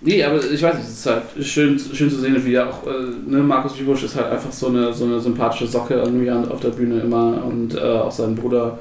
nee, 0.00 0.22
aber 0.24 0.38
ich 0.42 0.62
weiß 0.62 0.74
nicht, 0.76 0.86
es 0.88 0.98
ist 1.00 1.06
halt 1.06 1.22
schön, 1.42 1.78
schön 1.78 2.10
zu 2.10 2.20
sehen, 2.20 2.36
wie 2.44 2.58
auch, 2.58 2.86
äh, 2.86 2.90
ne, 3.30 3.38
Markus 3.42 3.78
Wiebusch 3.78 4.04
ist 4.04 4.16
halt 4.16 4.26
einfach 4.32 4.50
so 4.52 4.68
eine, 4.68 4.92
so 4.92 5.04
eine 5.04 5.20
sympathische 5.20 5.66
Socke 5.66 5.94
irgendwie 5.94 6.30
auf 6.30 6.60
der 6.60 6.70
Bühne 6.70 7.00
immer 7.00 7.44
und 7.44 7.74
äh, 7.74 7.80
auch 7.80 8.10
sein 8.12 8.34
Bruder 8.34 8.78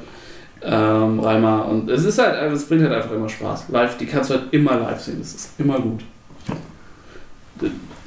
ähm, 0.66 1.20
Reimer. 1.20 1.68
Und 1.68 1.90
es 1.90 2.06
ist 2.06 2.18
halt, 2.20 2.36
es 2.54 2.64
bringt 2.66 2.84
halt 2.84 2.94
einfach 2.94 3.12
immer 3.12 3.28
Spaß. 3.28 3.66
Live, 3.70 3.98
die 3.98 4.06
kannst 4.06 4.30
du 4.30 4.36
halt 4.36 4.46
immer 4.52 4.80
live 4.80 5.02
sehen, 5.02 5.18
das 5.20 5.34
ist 5.34 5.50
immer 5.60 5.78
gut. 5.80 6.02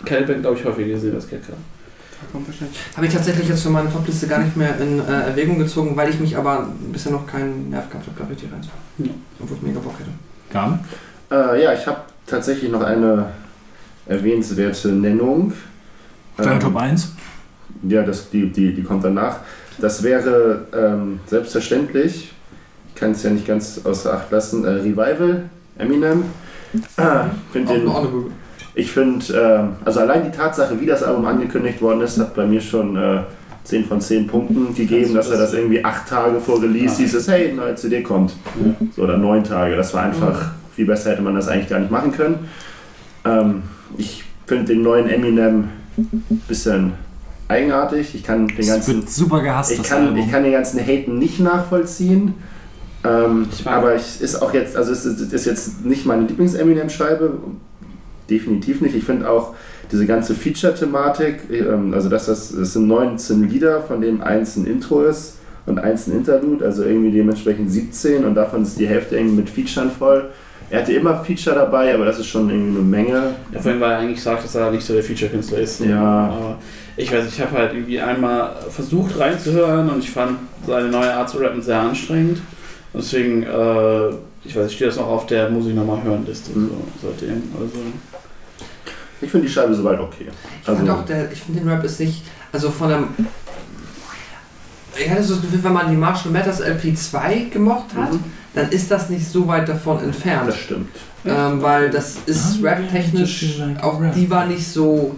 Keine 0.04 0.26
Band, 0.26 0.40
glaube 0.42 0.56
ich, 0.58 0.64
häufiger 0.64 0.88
gesehen 0.94 1.14
als 1.14 1.28
Ketka. 1.28 1.52
Habe 2.96 3.06
ich 3.06 3.12
tatsächlich 3.12 3.48
jetzt 3.48 3.62
für 3.62 3.70
meine 3.70 3.90
Topliste 3.90 4.26
gar 4.26 4.38
nicht 4.40 4.56
mehr 4.56 4.78
in 4.80 5.00
äh, 5.00 5.28
Erwägung 5.28 5.58
gezogen, 5.58 5.96
weil 5.96 6.10
ich 6.10 6.18
mich 6.20 6.36
aber 6.36 6.68
bisher 6.92 7.12
noch 7.12 7.26
keinen 7.26 7.70
Nerv 7.70 7.88
gehabt 7.90 8.06
habe, 8.06 8.18
da 8.18 8.26
richtig 8.26 8.50
reinzuhören. 8.52 8.80
Ja. 8.98 9.10
Obwohl 9.40 9.56
ich 9.56 9.62
mega 9.62 9.80
Bock 9.80 9.94
hätte. 9.98 10.10
Garn? 10.52 10.80
Äh, 11.30 11.62
ja, 11.62 11.72
ich 11.72 11.86
habe 11.86 12.00
tatsächlich 12.26 12.70
noch 12.70 12.82
eine 12.82 13.26
erwähnenswerte 14.06 14.88
Nennung. 14.88 15.52
Deine 16.36 16.52
Ähm, 16.52 16.60
Top 16.60 16.76
1? 16.76 17.12
Ja, 17.82 18.02
das, 18.02 18.30
die, 18.30 18.50
die, 18.50 18.74
die 18.74 18.82
kommt 18.82 19.04
danach. 19.04 19.40
Das 19.78 20.02
wäre 20.02 20.66
ähm, 20.72 21.20
selbstverständlich, 21.26 22.32
ich 22.88 22.94
kann 22.94 23.10
es 23.10 23.22
ja 23.22 23.30
nicht 23.30 23.46
ganz 23.46 23.80
außer 23.84 24.14
Acht 24.14 24.30
lassen, 24.30 24.64
äh, 24.64 24.68
Revival, 24.70 25.50
Eminem. 25.78 26.24
Ah, 26.96 27.26
find 27.52 27.68
Auch 27.68 27.72
den. 27.72 28.30
Ich 28.76 28.92
finde, 28.92 29.24
ähm, 29.34 29.68
also 29.84 30.00
allein 30.00 30.22
die 30.30 30.36
Tatsache, 30.36 30.78
wie 30.80 30.86
das 30.86 31.02
Album 31.02 31.24
angekündigt 31.24 31.80
worden 31.80 32.02
ist, 32.02 32.18
hat 32.20 32.34
bei 32.34 32.44
mir 32.46 32.60
schon 32.60 32.94
äh, 32.96 33.20
10 33.64 33.86
von 33.86 34.00
10 34.00 34.26
Punkten 34.28 34.74
gegeben, 34.74 35.14
dass 35.14 35.30
er 35.30 35.38
das 35.38 35.54
irgendwie 35.54 35.82
acht 35.84 36.06
Tage 36.08 36.38
vor 36.40 36.62
Release 36.62 36.94
Ah. 36.94 36.98
hieß, 36.98 37.28
hey, 37.28 37.48
eine 37.48 37.56
neue 37.56 37.74
CD 37.74 38.02
kommt. 38.02 38.34
Ja. 38.64 38.86
So, 38.94 39.02
oder 39.02 39.16
neun 39.16 39.42
Tage. 39.42 39.74
Das 39.76 39.92
war 39.94 40.02
einfach, 40.04 40.52
viel 40.74 40.84
besser 40.86 41.10
hätte 41.10 41.22
man 41.22 41.34
das 41.34 41.48
eigentlich 41.48 41.70
gar 41.70 41.80
nicht 41.80 41.90
machen 41.90 42.12
können. 42.12 42.48
Ähm, 43.24 43.62
ich 43.96 44.24
finde 44.46 44.66
den 44.74 44.82
neuen 44.82 45.08
Eminem 45.08 45.70
ein 45.96 46.42
bisschen 46.46 46.92
eigenartig. 47.48 48.14
Ich 48.14 48.22
kann 48.24 48.46
den 48.46 48.66
ganzen, 48.66 48.96
wird 48.98 49.10
super 49.10 49.40
gehasst, 49.40 49.72
ich 49.72 49.78
das 49.78 49.88
kann, 49.88 50.14
ich 50.16 50.30
kann 50.30 50.42
den 50.42 50.52
ganzen 50.52 50.78
Haten 50.80 51.18
nicht 51.18 51.40
nachvollziehen. 51.40 52.34
Ähm, 53.04 53.48
Ich 53.50 53.66
aber 53.66 53.94
es 53.94 54.20
ist 54.20 54.42
auch 54.42 54.52
jetzt, 54.52 54.76
also 54.76 54.92
es 54.92 55.06
ist, 55.06 55.18
es 55.20 55.32
ist 55.32 55.46
jetzt 55.46 55.84
nicht 55.86 56.04
meine 56.06 56.26
Lieblings-Eminem-Scheibe. 56.26 57.38
Definitiv 58.28 58.80
nicht. 58.80 58.94
Ich 58.94 59.04
finde 59.04 59.30
auch 59.30 59.54
diese 59.92 60.06
ganze 60.06 60.34
Feature-Thematik, 60.34 61.42
ähm, 61.50 61.94
also 61.94 62.08
dass 62.08 62.26
das, 62.26 62.52
das 62.56 62.72
sind 62.72 62.88
19 62.88 63.48
Lieder, 63.48 63.82
von 63.82 64.00
denen 64.00 64.20
eins 64.20 64.56
ein 64.56 64.66
Intro 64.66 65.02
ist 65.02 65.36
und 65.66 65.78
eins 65.78 66.06
ein 66.06 66.12
Interlude, 66.16 66.64
also 66.64 66.82
irgendwie 66.84 67.12
dementsprechend 67.12 67.70
17 67.70 68.24
und 68.24 68.34
davon 68.34 68.62
ist 68.62 68.78
die 68.78 68.86
Hälfte 68.86 69.16
irgendwie 69.16 69.36
mit 69.36 69.50
Featuren 69.50 69.90
voll. 69.90 70.30
Er 70.68 70.80
hatte 70.80 70.92
immer 70.92 71.22
Feature 71.24 71.54
dabei, 71.54 71.94
aber 71.94 72.04
das 72.04 72.18
ist 72.18 72.26
schon 72.26 72.50
irgendwie 72.50 72.78
eine 72.78 72.86
Menge. 72.88 73.34
Ja, 73.52 73.60
vorhin, 73.60 73.80
weil 73.80 73.92
er 73.92 73.98
eigentlich 73.98 74.20
sagt, 74.20 74.42
dass 74.42 74.54
er 74.56 74.72
nicht 74.72 74.84
so 74.84 74.94
der 74.94 75.04
Feature-Künstler 75.04 75.58
ist. 75.58 75.80
Ja. 75.80 76.00
Aber 76.02 76.58
ich 76.96 77.12
weiß, 77.12 77.28
ich 77.28 77.40
habe 77.40 77.52
halt 77.56 77.72
irgendwie 77.74 78.00
einmal 78.00 78.50
versucht 78.70 79.16
reinzuhören 79.18 79.88
und 79.88 80.00
ich 80.00 80.10
fand 80.10 80.38
seine 80.66 80.88
neue 80.88 81.14
Art 81.14 81.30
zu 81.30 81.38
rappen 81.38 81.62
sehr 81.62 81.78
anstrengend. 81.80 82.38
Und 82.92 83.02
deswegen, 83.04 83.44
äh, 83.44 84.08
ich 84.44 84.56
weiß, 84.56 84.66
ich 84.68 84.74
stehe 84.74 84.88
das 84.90 84.96
noch 84.98 85.06
auf 85.06 85.26
der 85.26 85.50
Muss 85.50 85.66
ich 85.66 85.74
nochmal 85.74 86.02
hören 86.02 86.26
Liste 86.26 86.50
Mhm. 86.58 86.70
so, 87.00 87.08
seitdem. 87.10 87.42
Also, 87.60 87.78
Ich 89.20 89.30
finde 89.30 89.46
die 89.46 89.52
Scheibe 89.52 89.74
soweit 89.74 89.98
okay. 89.98 90.26
Ich 90.60 90.66
finde 90.66 90.92
auch, 90.94 91.04
der, 91.04 91.30
ich 91.32 91.40
finde 91.42 91.60
den 91.60 91.68
Rap 91.68 91.82
ist 91.84 91.98
nicht, 92.00 92.22
also 92.52 92.70
von 92.70 92.92
einem. 92.92 93.08
Ich 94.98 95.10
hatte 95.10 95.22
so 95.22 95.34
das 95.34 95.42
Gefühl, 95.42 95.62
wenn 95.64 95.72
man 95.74 95.90
die 95.90 95.96
Marshall 95.96 96.32
Matters 96.32 96.62
LP2 96.62 97.50
gemocht 97.50 97.94
hat, 97.94 98.12
Mhm. 98.12 98.20
dann 98.54 98.68
ist 98.70 98.90
das 98.90 99.10
nicht 99.10 99.26
so 99.30 99.46
weit 99.46 99.68
davon 99.68 100.02
entfernt. 100.02 100.48
Das 100.48 100.56
stimmt. 100.56 100.88
Ähm, 101.26 101.60
weil 101.60 101.90
das 101.90 102.16
ist 102.26 102.58
Ah, 102.62 102.68
rap-technisch, 102.68 103.58
like 103.58 103.82
auch 103.82 104.00
rap. 104.00 104.14
die 104.14 104.30
war 104.30 104.46
nicht 104.46 104.66
so. 104.66 105.14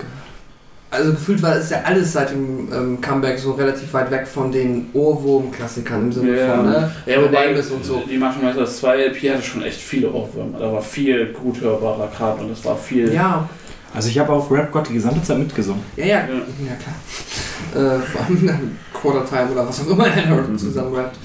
Also 0.90 1.10
gefühlt 1.12 1.42
war 1.42 1.54
es 1.56 1.68
ja 1.68 1.82
alles 1.84 2.14
seit 2.14 2.30
dem 2.30 2.72
ähm, 2.72 3.00
Comeback 3.02 3.38
so 3.38 3.52
relativ 3.52 3.92
weit 3.92 4.10
weg 4.10 4.26
von 4.26 4.50
den 4.50 4.86
Ohrwurm-Klassikern 4.94 6.04
im 6.04 6.12
Sinne 6.12 6.38
Ja. 6.40 6.56
von, 6.56 6.64
ne? 6.70 6.90
ja, 7.04 7.22
wobei 7.22 7.44
Nameless 7.48 7.70
und 7.70 7.84
so. 7.84 8.02
die 8.10 8.16
Marshall 8.16 8.42
Mathers 8.44 8.78
2 8.78 8.96
LP 9.08 9.30
hatte 9.34 9.42
schon 9.42 9.62
echt 9.62 9.78
viele 9.78 10.10
Ohrwürmer. 10.10 10.58
Da 10.58 10.72
war 10.72 10.80
viel 10.80 11.26
gut 11.34 11.60
hörbarer 11.60 12.08
Kram 12.16 12.38
und 12.40 12.50
es 12.52 12.64
war 12.64 12.74
viel. 12.74 13.12
Ja, 13.12 13.46
Also 13.94 14.08
ich 14.08 14.18
habe 14.18 14.32
auf 14.32 14.50
Rap 14.50 14.70
Gott 14.72 14.88
die 14.88 14.94
gesamte 14.94 15.22
Zeit 15.22 15.38
mitgesungen. 15.38 15.82
ja, 15.96 16.04
ja, 16.04 16.14
Ja. 16.14 16.20
ja 16.66 16.74
klar. 16.76 17.96
Äh, 17.96 18.00
vor 18.00 18.20
allem 18.24 18.46
dann 18.46 18.76
Quarter 18.92 19.24
Time 19.28 19.52
oder 19.52 19.68
was 19.68 19.80
auch 19.80 19.90
immer 19.90 20.06
er 20.06 20.26
Mhm. 20.42 20.58
zusammen 20.58 20.94
rappt. 20.94 21.16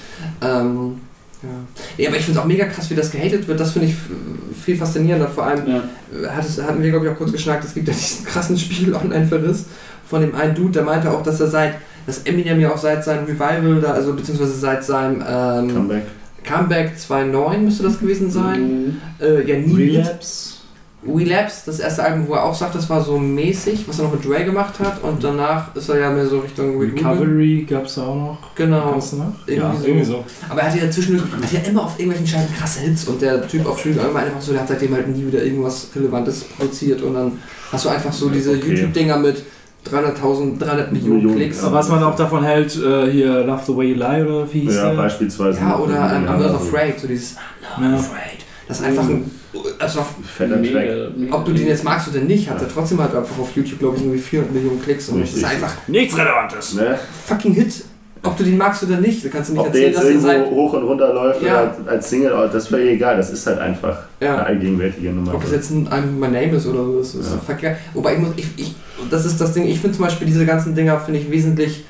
Ähm, 0.42 0.94
ja. 1.42 1.48
ja, 2.04 2.08
aber 2.08 2.16
ich 2.18 2.24
finde 2.24 2.38
es 2.38 2.44
auch 2.44 2.48
mega 2.48 2.64
krass, 2.66 2.88
wie 2.90 2.94
das 2.94 3.10
gehatet 3.10 3.46
wird. 3.46 3.60
Das 3.60 3.72
finde 3.72 3.88
ich 3.88 3.94
viel 4.64 4.76
faszinierender. 4.76 5.28
Vor 5.28 5.44
allem 5.44 5.66
Ja. 5.66 5.76
äh, 6.22 6.28
hat 6.28 6.44
es, 6.44 6.60
hatten 6.62 6.82
wir, 6.82 6.90
glaube 6.90 7.06
ich, 7.06 7.12
auch 7.12 7.16
kurz 7.16 7.32
geschnackt. 7.32 7.64
Es 7.64 7.74
gibt 7.74 7.86
ja 7.88 7.94
diesen 7.98 8.24
krassen 8.24 8.58
Spiegel-Online-Verriss 8.58 9.66
von 10.08 10.20
dem 10.22 10.34
einen 10.34 10.54
Dude, 10.54 10.72
der 10.72 10.82
meinte 10.84 11.10
auch, 11.10 11.22
dass 11.22 11.40
er 11.40 11.48
seit, 11.48 11.74
dass 12.06 12.18
Eminem 12.20 12.60
ja 12.60 12.72
auch 12.72 12.78
seit 12.78 13.04
seinem 13.04 13.24
Revival, 13.24 13.80
da, 13.80 13.92
also 13.92 14.12
beziehungsweise 14.14 14.52
seit 14.54 14.84
seinem 14.84 15.22
ähm, 15.26 15.74
Comeback. 15.74 16.02
Comeback 16.44 16.92
2.9 16.96 17.58
müsste 17.58 17.82
das 17.84 17.98
gewesen 17.98 18.30
sein, 18.30 18.62
Mhm. 18.62 18.96
äh, 19.20 19.42
ja 19.50 19.56
nie 19.58 19.96
Relapse. 19.96 20.53
Relapse, 21.06 21.62
das 21.66 21.80
erste 21.80 22.02
Album, 22.02 22.28
wo 22.28 22.34
er 22.34 22.44
auch 22.44 22.54
sagt, 22.54 22.74
das 22.74 22.88
war 22.88 23.02
so 23.02 23.18
mäßig, 23.18 23.84
was 23.86 23.98
er 23.98 24.04
noch 24.06 24.12
mit 24.12 24.24
Dre 24.24 24.44
gemacht 24.44 24.74
hat 24.80 25.02
und 25.02 25.22
danach 25.22 25.74
ist 25.76 25.88
er 25.88 25.98
ja 25.98 26.10
mehr 26.10 26.26
so 26.26 26.40
Richtung. 26.40 26.80
Recovery 26.80 27.66
gab 27.68 27.84
es 27.86 27.98
auch 27.98 28.14
noch. 28.16 28.54
Genau. 28.54 28.96
Noch? 28.96 29.02
Irgendwie 29.46 29.54
ja, 29.54 29.74
so. 29.78 29.86
irgendwie 29.86 30.04
so. 30.04 30.24
Aber 30.48 30.60
er 30.62 30.72
hat 30.72 30.80
ja 30.80 30.90
zwischendurch, 30.90 31.24
hat 31.42 31.52
ja 31.52 31.60
immer 31.68 31.84
auf 31.84 31.98
irgendwelchen 31.98 32.26
Scheiben 32.26 32.54
krasse 32.58 32.80
Hits 32.80 33.06
und 33.08 33.20
der 33.20 33.46
Typ 33.46 33.66
auf 33.66 33.78
Spiegel 33.80 33.98
irgendwann 33.98 34.24
einfach 34.24 34.40
so, 34.40 34.52
der 34.52 34.62
hat 34.62 34.68
seitdem 34.68 34.94
halt 34.94 35.08
nie 35.08 35.26
wieder 35.26 35.42
irgendwas 35.44 35.88
Relevantes 35.94 36.44
produziert 36.44 37.02
und 37.02 37.14
dann 37.14 37.32
hast 37.70 37.84
du 37.84 37.88
einfach 37.90 38.12
so 38.12 38.28
diese 38.30 38.52
Okay. 38.52 38.68
YouTube-Dinger 38.70 39.18
mit 39.18 39.42
300.000, 39.90 40.58
300 40.58 40.92
Millionen, 40.92 41.14
Millionen, 41.16 41.36
Klicks. 41.36 41.60
ja. 41.62 41.70
Was 41.72 41.88
man 41.90 42.02
auch 42.02 42.16
davon 42.16 42.42
hält, 42.42 42.74
äh, 42.76 43.10
hier 43.10 43.44
Love 43.44 43.62
the 43.66 43.76
Way 43.76 43.88
You 43.90 43.94
Lie 43.96 44.24
oder 44.26 44.52
wie 44.52 44.60
hieß 44.60 44.74
Ja, 44.76 44.88
der? 44.90 44.96
beispielsweise. 44.96 45.60
Ja, 45.60 45.78
oder 45.78 45.94
ähm, 46.16 46.26
I'm 46.26 46.38
not 46.38 46.54
afraid, 46.54 46.98
so 46.98 47.06
dieses 47.06 47.36
I'm 47.76 47.82
not 47.82 47.90
Ja. 47.92 47.96
afraid. 47.98 48.38
Das 48.66 48.80
ist 48.80 48.86
einfach 48.86 49.04
ein, 49.04 49.30
also 49.78 50.04
Fetter 50.24 50.54
Track. 50.54 50.72
Mega, 50.72 51.08
mega. 51.16 51.34
ob 51.36 51.44
du 51.44 51.52
den 51.52 51.66
jetzt 51.66 51.84
magst 51.84 52.08
oder 52.08 52.20
nicht, 52.20 52.48
hat 52.50 52.60
er 52.60 52.68
trotzdem 52.68 53.00
halt 53.00 53.14
einfach 53.14 53.38
auf 53.38 53.54
YouTube, 53.54 53.78
glaube 53.78 53.96
ich, 53.96 54.02
irgendwie 54.02 54.18
400 54.18 54.54
Millionen 54.54 54.82
Klicks 54.82 55.08
und 55.08 55.20
das 55.20 55.30
ist 55.30 55.36
Richtig. 55.36 55.52
einfach 55.52 55.72
Nichts 55.88 56.16
Relevantes. 56.16 56.74
Ne? 56.74 56.98
fucking 57.26 57.54
Hit. 57.54 57.84
Ob 58.26 58.38
du 58.38 58.42
den 58.44 58.56
magst 58.56 58.82
oder 58.82 58.96
nicht, 59.00 59.22
da 59.22 59.28
kannst 59.28 59.50
du 59.50 59.52
nicht 59.52 59.60
Ob 59.66 59.70
der 59.72 59.82
erzählen, 59.88 60.08
jetzt 60.08 60.22
dass 60.22 60.22
der 60.30 60.38
irgendwo 60.38 60.56
hoch 60.56 60.72
und 60.72 60.82
runter 60.84 61.12
läuft 61.12 61.42
Ja. 61.42 61.74
oder 61.82 61.90
als 61.90 62.08
Single, 62.08 62.48
das 62.50 62.72
wäre 62.72 62.88
egal. 62.88 63.18
Das 63.18 63.30
ist 63.30 63.46
halt 63.46 63.58
einfach 63.58 63.98
eine 64.18 64.30
ja, 64.30 64.36
allgegenwärtige 64.42 65.10
Nummer. 65.10 65.34
Ob 65.34 65.42
das 65.42 65.52
jetzt 65.52 65.70
ein 65.70 66.18
My 66.18 66.28
Name 66.28 66.52
ist 66.52 66.66
oder 66.66 66.84
so, 66.84 66.98
das 67.00 67.14
ist 67.14 67.32
Ja. 67.32 67.38
verkehrt. 67.38 67.76
Wobei 67.92 68.14
ich 68.14 68.20
muss, 68.20 68.30
ich, 68.36 68.46
ich, 68.56 68.74
das 69.10 69.26
ist 69.26 69.38
das 69.38 69.52
Ding, 69.52 69.64
ich 69.66 69.78
finde 69.78 69.96
zum 69.96 70.06
Beispiel 70.06 70.26
diese 70.26 70.46
ganzen 70.46 70.74
Dinger, 70.74 70.98
finde 71.00 71.20
ich 71.20 71.30
wesentlich, 71.30 71.84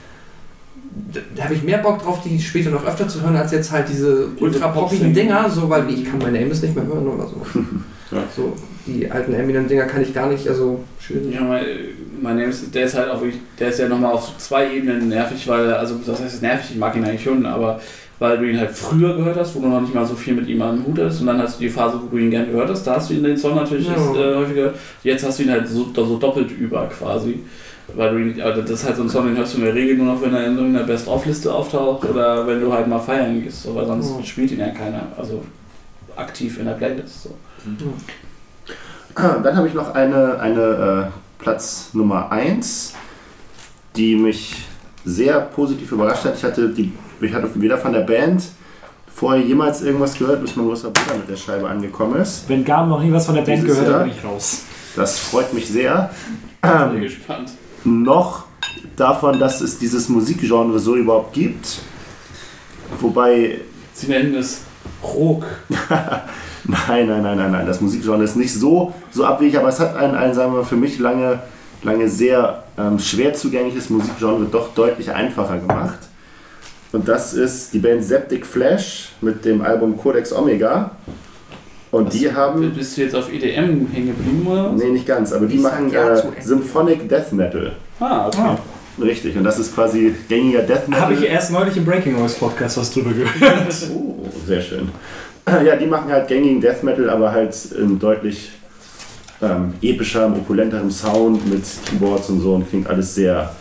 da, 1.35 1.45
habe 1.45 1.55
ich 1.55 1.63
mehr 1.63 1.79
Bock 1.79 2.03
drauf, 2.03 2.21
die 2.25 2.41
später 2.41 2.71
noch 2.71 2.87
öfter 2.87 3.09
zu 3.09 3.23
hören, 3.23 3.37
als 3.37 3.53
jetzt 3.53 3.73
halt 3.73 3.89
diese 3.89 4.29
ultra 4.39 4.69
poppigen. 4.69 5.13
Dinger, 5.13 5.49
so, 5.51 5.69
weil 5.69 5.89
ich 5.91 6.05
kann 6.05 6.19
Name 6.19 6.47
ist 6.47 6.63
nicht 6.63 6.75
mehr 6.75 6.87
hören 6.87 7.07
oder 7.07 7.27
so. 7.27 7.41
Ja. 8.11 8.23
So, 8.37 8.53
die 8.87 9.11
alten 9.11 9.33
Eminem-Dinger 9.33 9.87
kann 9.87 10.03
ich 10.03 10.15
gar 10.15 10.29
nicht, 10.29 10.47
also 10.47 10.85
schön. 11.01 11.33
Ja, 11.33 11.41
mal, 11.41 11.65
mein 12.21 12.37
Nemesis, 12.37 12.71
der 12.71 12.85
ist 12.85 12.95
halt 12.95 13.11
auch 13.11 13.21
wirklich, 13.21 13.41
der 13.59 13.71
ist 13.71 13.81
ja 13.81 13.89
nochmal 13.89 14.13
auf 14.13 14.37
zwei 14.39 14.73
Ebenen 14.73 15.09
nervig, 15.09 15.49
weil, 15.49 15.73
also 15.73 15.97
das 16.07 16.21
heißt 16.23 16.43
nervig, 16.43 16.71
ich 16.73 16.77
mag 16.79 16.95
ihn 16.95 17.05
eigentlich 17.05 17.25
schon, 17.25 17.45
aber 17.47 17.81
weil 18.19 18.39
du 18.39 18.49
ihn 18.49 18.59
halt 18.59 18.71
früher 18.71 19.17
gehört 19.17 19.37
hast, 19.37 19.57
wo 19.57 19.61
du 19.61 19.69
noch 19.69 19.81
nicht 19.81 19.95
mal 19.95 20.07
so 20.07 20.15
viel 20.15 20.35
mit 20.35 20.47
ihm 20.49 20.63
am 20.63 20.85
Hut 20.87 20.99
hast 20.99 21.21
und 21.21 21.27
dann 21.27 21.39
hast 21.43 21.59
du 21.59 21.65
die 21.65 21.71
Phase, 21.71 21.99
wo 22.01 22.07
du 22.15 22.23
ihn 22.23 22.31
gern 22.31 22.47
gehört 22.47 22.71
hast, 22.71 22.85
da 22.87 22.97
hast 22.97 23.11
du 23.11 23.15
ihn 23.15 23.25
den 23.25 23.37
Song 23.37 23.57
natürlich 23.57 23.87
Ja. 23.89 23.95
äh, 23.95 24.37
häufiger 24.37 24.55
gehört. 24.55 24.77
Jetzt 25.03 25.27
hast 25.27 25.39
du 25.39 25.43
ihn 25.43 25.51
halt 25.51 25.69
so, 25.69 25.89
so 25.95 26.17
doppelt 26.19 26.51
über 26.53 26.87
quasi. 26.87 27.41
Weil 27.95 28.33
du 28.35 28.45
also 28.45 28.63
das 28.63 28.71
ist 28.71 28.85
halt 28.85 28.97
so 28.97 29.03
ein 29.03 29.09
Song, 29.11 29.27
den 29.27 29.37
hörst 29.37 29.55
du 29.55 29.59
in 29.59 29.65
der 29.67 29.75
Regel 29.75 29.97
nur 29.99 30.15
noch, 30.15 30.23
wenn 30.23 30.35
er 30.35 30.47
in 30.47 30.57
irgendeiner 30.57 30.87
Best-of-Liste 30.87 31.53
auftaucht 31.53 32.05
oder 32.09 32.47
wenn 32.47 32.61
du 32.61 32.73
halt 32.73 32.87
mal 32.89 32.99
feiern 32.99 33.43
gehst, 33.43 33.63
so, 33.65 33.75
weil 33.75 33.87
sonst 33.87 34.17
Mhm. 34.19 34.25
spielt 34.25 34.51
ihn 34.53 34.61
ja 34.61 34.71
keiner, 34.71 35.03
also 35.19 35.43
aktiv 36.17 36.59
in 36.59 36.65
der 36.65 36.73
Playlist. 36.73 37.25
So. 37.25 37.37
Dann 39.15 39.57
habe 39.57 39.69
ich 39.69 39.75
noch 39.75 39.95
eine, 39.95 40.39
eine 40.41 41.11
äh, 41.11 41.43
Platz 41.43 41.91
Nummer 41.93 42.33
1, 42.33 42.95
die 43.97 44.17
mich 44.17 44.65
sehr 45.05 45.41
positiv 45.41 45.93
überrascht 45.93 46.25
hat. 46.25 46.37
Ich 46.37 46.43
hatte, 46.45 46.71
die, 46.71 46.93
ich 47.21 47.33
hatte 47.33 47.49
weder 47.55 47.79
von 47.79 47.93
der 47.93 48.01
Band 48.01 48.43
vorher 49.15 49.43
jemals 49.45 49.83
irgendwas 49.83 50.19
gehört, 50.19 50.41
bis 50.43 50.57
mein 50.57 50.67
großer 50.67 50.91
Bruder 50.91 51.19
mit 51.19 51.29
der 51.29 51.37
Scheibe 51.37 51.69
angekommen 51.69 52.21
ist. 52.21 52.49
Wenn 52.49 52.65
Gaben 52.65 52.89
noch 52.89 53.03
nie 53.03 53.13
was 53.13 53.27
von 53.27 53.35
der 53.37 53.43
Band 53.43 53.63
Dieses 53.63 53.79
gehört 53.79 53.95
hat, 53.95 54.05
bin 54.05 54.15
ich 54.19 54.25
raus. 54.25 54.63
Das 54.97 55.19
freut 55.19 55.53
mich 55.53 55.69
sehr. 55.69 56.11
Bin 56.91 57.01
gespannt. 57.03 57.53
Noch 57.85 58.45
davon, 58.97 59.39
dass 59.39 59.61
es 59.61 59.79
dieses 59.79 60.09
Musikgenre 60.09 60.79
so 60.79 60.97
überhaupt 60.97 61.33
gibt. 61.33 61.81
Wobei, 63.01 63.61
Sie 63.93 64.09
nennen 64.09 64.35
es 64.35 64.63
Rock. 65.03 65.45
nein, 66.65 67.07
nein, 67.07 67.23
nein, 67.23 67.37
nein, 67.37 67.53
nein, 67.53 67.67
das 67.67 67.81
Musikgenre 67.81 68.25
ist 68.25 68.37
nicht 68.37 68.53
so, 68.53 68.95
so 69.11 69.25
abwegig, 69.25 69.59
aber 69.59 69.69
es 69.69 69.81
hat 69.81 69.97
ein, 69.97 70.15
ein 70.15 70.35
sagen 70.35 70.55
wir, 70.55 70.65
für 70.65 70.77
mich 70.77 70.99
lange, 70.99 71.41
lange 71.83 72.09
sehr 72.09 72.65
ähm, 72.79 72.99
schwer 72.99 73.35
zugängliches 73.35 73.91
Musikgenre 73.91 74.47
doch 74.51 74.75
deutlich 74.75 75.11
einfacher 75.11 75.59
gemacht. 75.59 75.99
Und 76.93 77.09
das 77.09 77.35
ist 77.35 77.75
die 77.75 77.81
Band 77.81 78.05
Septic 78.05 78.47
Flash 78.47 79.13
mit 79.21 79.45
dem 79.45 79.63
Album 79.63 79.97
Codex 79.97 80.33
Omega. 80.33 80.93
Und 81.95 82.13
die 82.13 82.33
haben, 82.33 82.71
Bist 82.75 82.97
du 82.97 83.03
jetzt 83.03 83.15
auf 83.15 83.33
EDM 83.33 83.87
hängen 83.93 84.09
geblieben 84.09 84.47
oder? 84.47 84.73
was? 84.73 84.83
nee, 84.83 84.91
nicht 84.91 85.07
ganz, 85.07 85.33
aber 85.33 85.47
die 85.47 85.57
Ich 85.57 85.63
machen 85.63 85.91
ja 85.91 86.19
äh. 86.19 86.23
Symphonic 86.41 87.09
Death 87.09 87.33
Metal. 87.33 87.73
Ah, 88.01 88.27
okay. 88.29 88.39
Ah. 88.41 88.59
Richtig, 89.01 89.37
und 89.37 89.43
das 89.45 89.59
ist 89.59 89.75
quasi 89.75 90.15
gängiger 90.29 90.63
Death 90.63 90.89
Metal. 90.89 91.03
Habe 91.05 91.15
ich 91.15 91.25
erst 91.25 91.51
neulich 91.51 91.77
im 91.77 91.85
Breaking 91.85 92.17
Noise 92.17 92.37
Podcast 92.39 92.77
was 92.77 92.93
drüber 92.93 93.11
gehört. 93.11 93.75
Oh, 93.93 94.29
sehr 94.47 94.61
schön. 94.61 94.89
Ja, 95.47 95.77
die 95.77 95.87
machen 95.87 96.11
halt 96.11 96.29
gängigen 96.29 96.61
Death 96.61 96.83
Metal, 96.83 97.11
aber 97.11 97.33
halt 97.33 97.55
in 97.79 97.99
deutlich 97.99 98.53
ähm, 99.43 99.75
epischerem, 99.83 100.35
opulenterem 100.35 100.91
Sound 100.91 101.47
mit 101.51 101.63
Keyboards 101.87 102.31
und 102.31 102.41
so 102.41 102.55
und 102.55 102.69
klingt 102.69 102.89
alles 102.89 103.15
sehr 103.15 103.55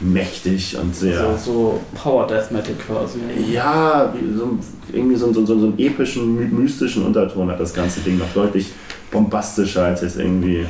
mächtig 0.00 0.76
und 0.80 0.94
sehr. 0.94 1.36
So, 1.38 1.52
so 1.52 1.80
Power 1.94 2.26
Death 2.26 2.50
Metal 2.50 2.74
quasi. 2.74 3.18
Ja, 3.50 4.12
so, 4.36 4.58
irgendwie 4.92 5.16
so, 5.16 5.32
so, 5.32 5.44
so, 5.46 5.58
so 5.58 5.66
einen 5.66 5.78
epischen, 5.78 6.36
my- 6.36 6.46
mystischen 6.62 7.04
Unterton 7.06 7.50
hat 7.50 7.58
das 7.60 7.72
ganze 7.72 8.00
Ding 8.00 8.18
noch 8.18 8.32
deutlich 8.34 8.72
bombastischer 9.10 9.84
als 9.84 10.02
jetzt 10.02 10.18
irgendwie. 10.18 10.66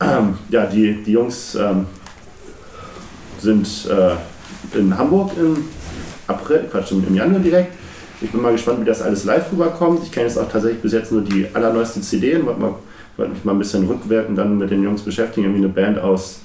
Ähm, 0.00 0.36
ja, 0.48 0.66
die, 0.66 1.02
die 1.02 1.12
Jungs 1.12 1.54
ähm, 1.54 1.86
sind 3.38 3.66
äh, 3.88 4.78
in 4.78 4.96
Hamburg 4.96 5.32
im 5.38 5.64
April, 6.26 6.64
Quatsch, 6.70 6.92
im, 6.92 7.06
im 7.06 7.14
Januar 7.14 7.40
direkt. 7.40 7.74
Ich 8.20 8.30
bin 8.30 8.40
mal 8.40 8.52
gespannt, 8.52 8.80
wie 8.80 8.84
das 8.84 9.02
alles 9.02 9.24
live 9.24 9.50
rüberkommt. 9.52 10.00
Ich 10.04 10.12
kenne 10.12 10.26
jetzt 10.26 10.38
auch 10.38 10.48
tatsächlich 10.50 10.80
bis 10.80 10.92
jetzt 10.92 11.10
nur 11.12 11.22
die 11.22 11.46
allerneueste 11.52 12.00
CD 12.00 12.36
und 12.36 12.46
wollte 12.46 13.32
mich 13.32 13.44
mal 13.44 13.52
ein 13.52 13.58
bisschen 13.58 13.86
rückwirkend 13.86 14.38
dann 14.38 14.58
mit 14.58 14.70
den 14.70 14.82
Jungs 14.82 15.02
beschäftigen. 15.02 15.46
Irgendwie 15.46 15.64
eine 15.64 15.72
Band 15.72 15.98
aus 15.98 16.40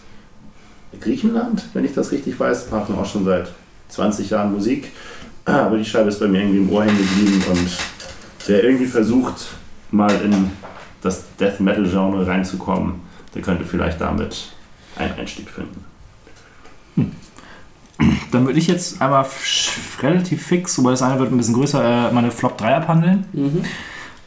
Griechenland, 1.01 1.65
wenn 1.73 1.85
ich 1.85 1.93
das 1.93 2.11
richtig 2.11 2.39
weiß, 2.39 2.71
machen 2.71 2.95
auch 2.95 3.05
schon 3.05 3.25
seit 3.25 3.51
20 3.89 4.29
Jahren 4.29 4.53
Musik. 4.53 4.91
Aber 5.45 5.77
die 5.77 5.85
Scheibe 5.85 6.09
ist 6.09 6.19
bei 6.19 6.27
mir 6.27 6.41
irgendwie 6.41 6.59
im 6.59 6.69
Ohr 6.71 6.83
hängen 6.83 6.97
geblieben 6.97 7.43
und 7.49 7.77
wer 8.47 8.63
irgendwie 8.63 8.85
versucht, 8.85 9.47
mal 9.91 10.11
in 10.21 10.51
das 11.01 11.23
Death 11.39 11.59
Metal 11.59 11.87
Genre 11.87 12.25
reinzukommen, 12.27 12.95
der 13.33 13.41
könnte 13.41 13.63
vielleicht 13.63 14.01
damit 14.01 14.53
einen 14.97 15.13
Einstieg 15.13 15.49
finden. 15.49 15.85
Dann 18.31 18.45
würde 18.45 18.59
ich 18.59 18.67
jetzt 18.67 19.01
einmal 19.01 19.25
relativ 20.01 20.45
fix, 20.45 20.77
wobei 20.77 20.91
das 20.91 21.01
eine 21.01 21.19
wird 21.19 21.31
ein 21.31 21.37
bisschen 21.37 21.55
größer, 21.55 22.09
äh, 22.09 22.13
meine 22.13 22.31
Flop 22.31 22.57
3 22.57 22.75
abhandeln. 22.75 23.25
Mhm. 23.33 23.63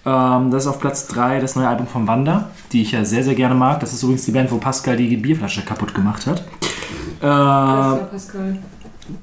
Ähm, 0.06 0.50
das 0.50 0.64
ist 0.64 0.68
auf 0.68 0.80
Platz 0.80 1.06
3 1.08 1.40
das 1.40 1.56
neue 1.56 1.68
Album 1.68 1.86
von 1.86 2.06
Wanda, 2.06 2.50
die 2.72 2.82
ich 2.82 2.92
ja 2.92 3.04
sehr, 3.04 3.22
sehr 3.22 3.34
gerne 3.34 3.54
mag. 3.54 3.80
Das 3.80 3.92
ist 3.92 4.02
übrigens 4.02 4.24
die 4.24 4.32
Band, 4.32 4.50
wo 4.50 4.56
Pascal 4.56 4.96
die 4.96 5.16
Bierflasche 5.16 5.62
kaputt 5.62 5.94
gemacht 5.94 6.26
hat. 6.26 6.42
Das 7.20 7.98
Äh, 7.98 8.04
Pascal. 8.06 8.56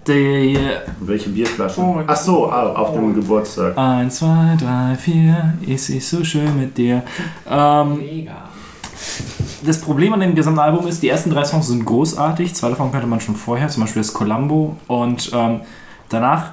die 0.08 0.60
Welche 1.00 1.30
Bierflaschen? 1.30 1.84
Oh, 1.84 2.02
Ach 2.06 2.16
so, 2.16 2.52
ah, 2.52 2.74
auf 2.74 2.94
dem 2.94 3.14
Geburtstag. 3.16 3.78
1, 3.78 4.16
2, 4.18 4.58
3, 4.60 4.96
4, 4.96 5.54
ist 5.68 5.90
ich 5.90 6.08
so 6.08 6.24
schön 6.24 6.60
mit 6.60 6.78
dir. 6.78 7.02
Ähm, 7.50 7.98
Mega. 7.98 8.34
das 9.66 9.82
Problem 9.82 10.14
an 10.14 10.20
dem 10.20 10.36
gesamten 10.36 10.60
Album 10.60 10.86
ist, 10.88 11.02
die 11.02 11.10
ersten 11.10 11.32
drei 11.32 11.44
Songs 11.44 11.68
sind 11.68 11.86
großartig. 11.86 12.54
Zwei 12.54 12.70
davon 12.70 12.92
kannte 12.92 13.08
man 13.08 13.20
schon 13.20 13.36
vorher, 13.36 13.68
zum 13.70 13.82
Beispiel 13.82 14.02
das 14.04 14.14
Columbo. 14.14 14.78
Und 14.88 15.32
ähm, 15.34 15.62
danach 16.10 16.52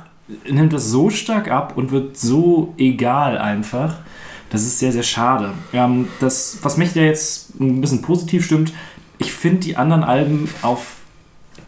nimmt 0.50 0.72
es 0.72 0.90
so 0.90 1.10
stark 1.10 1.50
ab 1.50 1.74
und 1.76 1.92
wird 1.92 2.16
so 2.16 2.72
egal 2.78 3.36
einfach. 3.36 3.96
Das 4.54 4.62
ist 4.62 4.78
sehr, 4.78 4.92
sehr 4.92 5.02
schade. 5.02 5.52
Ähm, 5.72 6.06
das, 6.20 6.58
was 6.62 6.76
mich 6.76 6.92
da 6.92 7.00
jetzt 7.00 7.60
ein 7.60 7.80
bisschen 7.80 8.02
positiv 8.02 8.46
stimmt, 8.46 8.72
ich 9.18 9.32
finde 9.32 9.60
die 9.60 9.76
anderen 9.76 10.04
Alben 10.04 10.48
auf 10.62 10.98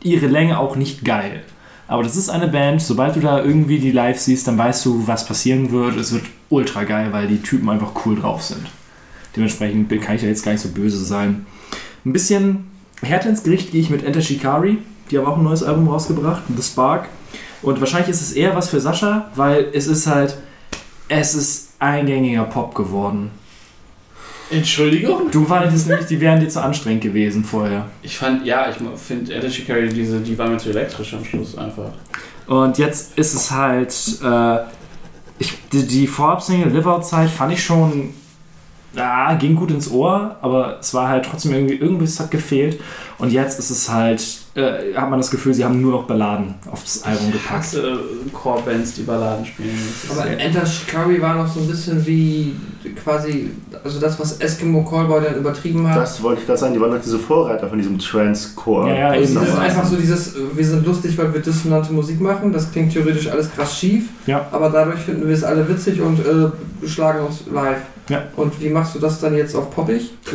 ihre 0.03 0.29
Länge 0.29 0.59
auch 0.61 0.77
nicht 0.77 1.05
geil. 1.05 1.43
Aber 1.89 2.05
das 2.05 2.15
ist 2.15 2.29
eine 2.29 2.47
Band, 2.47 2.81
sobald 2.81 3.17
du 3.17 3.21
da 3.21 3.43
irgendwie 3.43 3.81
die 3.81 3.91
live 3.91 4.21
siehst, 4.21 4.47
dann 4.47 4.57
weißt 4.57 4.87
du, 4.87 5.07
was 5.07 5.27
passieren 5.27 5.73
wird. 5.73 5.97
Es 5.97 6.13
wird 6.13 6.27
ultra 6.49 6.85
geil, 6.85 7.09
weil 7.11 7.27
die 7.27 7.43
Typen 7.43 7.69
einfach 7.69 7.91
cool 8.07 8.21
drauf 8.21 8.43
sind. 8.43 8.67
Dementsprechend 9.35 9.91
kann 10.01 10.15
ich 10.15 10.23
ja 10.23 10.29
jetzt 10.29 10.45
gar 10.45 10.53
nicht 10.53 10.63
so 10.63 10.69
böse 10.69 11.05
sein. 11.05 11.45
Ein 12.05 12.13
bisschen 12.13 12.71
härter 13.03 13.29
ins 13.29 13.43
Gericht 13.43 13.73
gehe 13.73 13.81
ich 13.81 13.91
mit 13.91 14.05
Enter 14.05 14.23
Shikari. 14.23 14.79
Die 15.11 15.19
haben 15.19 15.27
auch 15.27 15.39
ein 15.39 15.45
neues 15.45 15.65
Album 15.65 15.89
rausgebracht, 15.89 16.45
The 16.55 16.63
Spark. 16.63 17.09
Und 17.63 17.81
wahrscheinlich 17.81 18.11
ist 18.11 18.23
es 18.23 18.33
eher 18.33 18.55
was 18.55 18.69
für 18.69 18.81
Sascha, 18.81 19.31
weil 19.35 19.71
es 19.73 19.89
ist 19.89 20.07
halt, 20.07 20.39
es 21.09 21.35
ist 21.35 21.66
eingängiger 21.79 22.45
Pop 22.45 22.75
geworden. 22.75 23.31
Entschuldigung? 24.51 25.31
Du 25.31 25.41
meintest 25.41 25.89
nämlich, 25.89 26.07
die 26.07 26.21
wären 26.21 26.39
dir 26.39 26.49
zu 26.49 26.63
anstrengend 26.63 27.03
gewesen 27.03 27.43
vorher. 27.45 27.87
Ich 28.03 28.17
fand, 28.17 28.47
ja, 28.47 28.69
ich 28.71 28.77
finde 29.01 29.35
Etta 29.35 29.51
Shikari, 29.51 29.89
diese, 29.89 30.21
die 30.21 30.39
war 30.39 30.49
mir 30.49 30.59
zu 30.59 30.71
elektrisch 30.71 31.15
am 31.15 31.25
Schluss 31.25 31.59
einfach. 31.59 31.91
Und 32.47 32.79
jetzt 32.79 33.19
ist 33.19 33.35
es 33.35 33.51
halt, 33.51 33.93
äh, 34.23 34.59
ich, 35.39 35.53
die, 35.73 35.85
die 35.87 36.07
Vorab-Single 36.07 36.71
Live 36.71 36.87
Outside 36.87 37.29
fand 37.29 37.53
ich 37.55 37.65
schon, 37.65 38.15
ja, 38.95 39.35
ging 39.35 39.57
gut 39.57 39.73
ins 39.73 39.91
Ohr, 39.91 40.37
aber 40.41 40.79
es 40.79 40.95
war 40.95 41.09
halt 41.09 41.25
trotzdem 41.25 41.53
irgendwie, 41.53 41.75
irgendwas 41.75 42.21
hat 42.21 42.31
gefehlt. 42.31 42.81
Und 43.19 43.33
jetzt 43.33 43.59
ist 43.59 43.71
es 43.71 43.91
halt, 43.91 44.23
äh, 44.57 44.95
hat 44.95 45.11
man 45.11 45.19
das 45.21 45.31
Gefühl, 45.31 45.53
sie 45.55 45.65
haben 45.65 45.81
nur 45.81 45.93
noch 45.93 46.05
Balladen 46.05 46.55
auf 46.71 46.83
das 46.83 47.03
Album 47.05 47.27
Ich 47.29 47.33
gepackt. 47.35 47.59
hasse 47.59 47.99
Core-Bands, 48.33 48.95
die 48.95 49.03
Balladen 49.03 49.45
spielen. 49.45 49.79
Aber 50.11 50.27
Enter 50.27 50.65
Shikari 50.65 51.21
war 51.21 51.35
noch 51.35 51.47
so 51.47 51.61
ein 51.61 51.67
bisschen 51.69 52.05
wie 52.07 52.55
quasi, 53.05 53.51
also 53.85 54.01
das, 54.01 54.19
was 54.19 54.39
Eskimo 54.39 54.83
Callboy 54.85 55.21
dann 55.23 55.37
übertrieben 55.37 55.89
hat. 55.89 55.99
Das 55.99 56.23
wollte 56.23 56.41
ich 56.41 56.47
gerade 56.47 56.59
sagen, 56.59 56.73
die 56.75 56.81
waren 56.81 56.93
doch 56.93 57.01
diese 57.03 57.19
Vorreiter 57.19 57.69
von 57.69 57.79
diesem 57.79 57.99
Trance-Core. 57.99 58.89
Ja, 58.89 58.95
ja, 58.97 59.09
Also 59.11 59.25
eben. 59.25 59.35
das 59.41 59.49
ist 59.51 59.59
einfach 59.59 59.85
so 59.85 59.97
dieses, 59.97 60.37
äh, 60.37 60.39
wir 60.55 60.65
sind 60.65 60.87
lustig, 60.87 61.19
weil 61.19 61.33
wir 61.35 61.41
dissonante 61.41 61.93
Musik 61.93 62.21
machen. 62.21 62.53
Das 62.53 62.73
klingt 62.73 62.93
theoretisch 62.93 63.29
alles 63.29 63.51
krass 63.53 63.79
schief. 63.79 64.05
Ja. 64.27 64.47
Aber 64.53 64.71
dadurch 64.71 65.01
finden 65.01 65.27
wir 65.29 65.35
es 65.35 65.45
alle 65.45 65.69
witzig 65.69 66.01
und 66.01 66.19
äh, 66.21 66.87
schlagen 66.89 67.27
uns 67.27 67.43
live. 67.53 67.79
Ja. 68.09 68.23
Und 68.37 68.61
wie 68.61 68.69
machst 68.69 68.95
du 68.95 68.99
das 69.01 69.21
dann 69.21 69.37
jetzt 69.37 69.55
auf 69.57 69.71
poppig? 69.71 70.11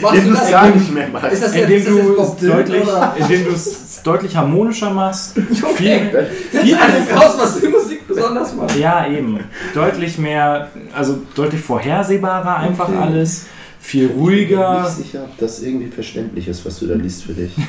Machst 0.00 0.16
Den 0.16 0.24
du 0.28 0.32
das 0.32 0.50
gar 0.50 0.68
nicht 0.70 0.94
mehr 0.94 1.08
machst. 1.08 1.32
Ist 1.32 1.42
das 1.42 1.52
indem 1.54 1.70
jetzt, 1.70 1.86
das 1.88 1.94
du 1.94 2.22
es 2.22 2.50
deutlich, 2.50 2.82
oder? 2.82 3.14
indem 3.18 3.44
du 3.44 3.50
es 3.50 4.02
deutlich 4.02 4.34
harmonischer 4.36 4.90
machst. 4.90 5.36
Okay. 5.62 6.08
Viel, 6.50 6.60
Viel 6.62 6.74
alles 6.76 7.14
raus, 7.14 7.34
was 7.36 7.60
die 7.60 7.68
Musik 7.68 8.08
besonders 8.08 8.54
macht. 8.54 8.74
Ja, 8.76 9.06
eben. 9.06 9.40
Deutlich 9.74 10.16
mehr, 10.16 10.70
also 10.96 11.18
deutlich 11.34 11.60
vorhersehbarer 11.60 12.56
einfach 12.56 12.88
Okay. 12.88 12.98
alles. 12.98 13.44
Viel 13.82 14.04
Ich 14.06 14.10
bin 14.12 14.18
ruhiger. 14.20 14.82
nicht 14.84 15.06
sicher, 15.06 15.24
ob 15.24 15.36
das 15.38 15.60
irgendwie 15.62 15.88
verständlich 15.90 16.48
ist, 16.48 16.64
was 16.64 16.78
du 16.78 16.86
da 16.86 16.94
liest 16.94 17.24
für 17.24 17.32
dich. 17.34 17.52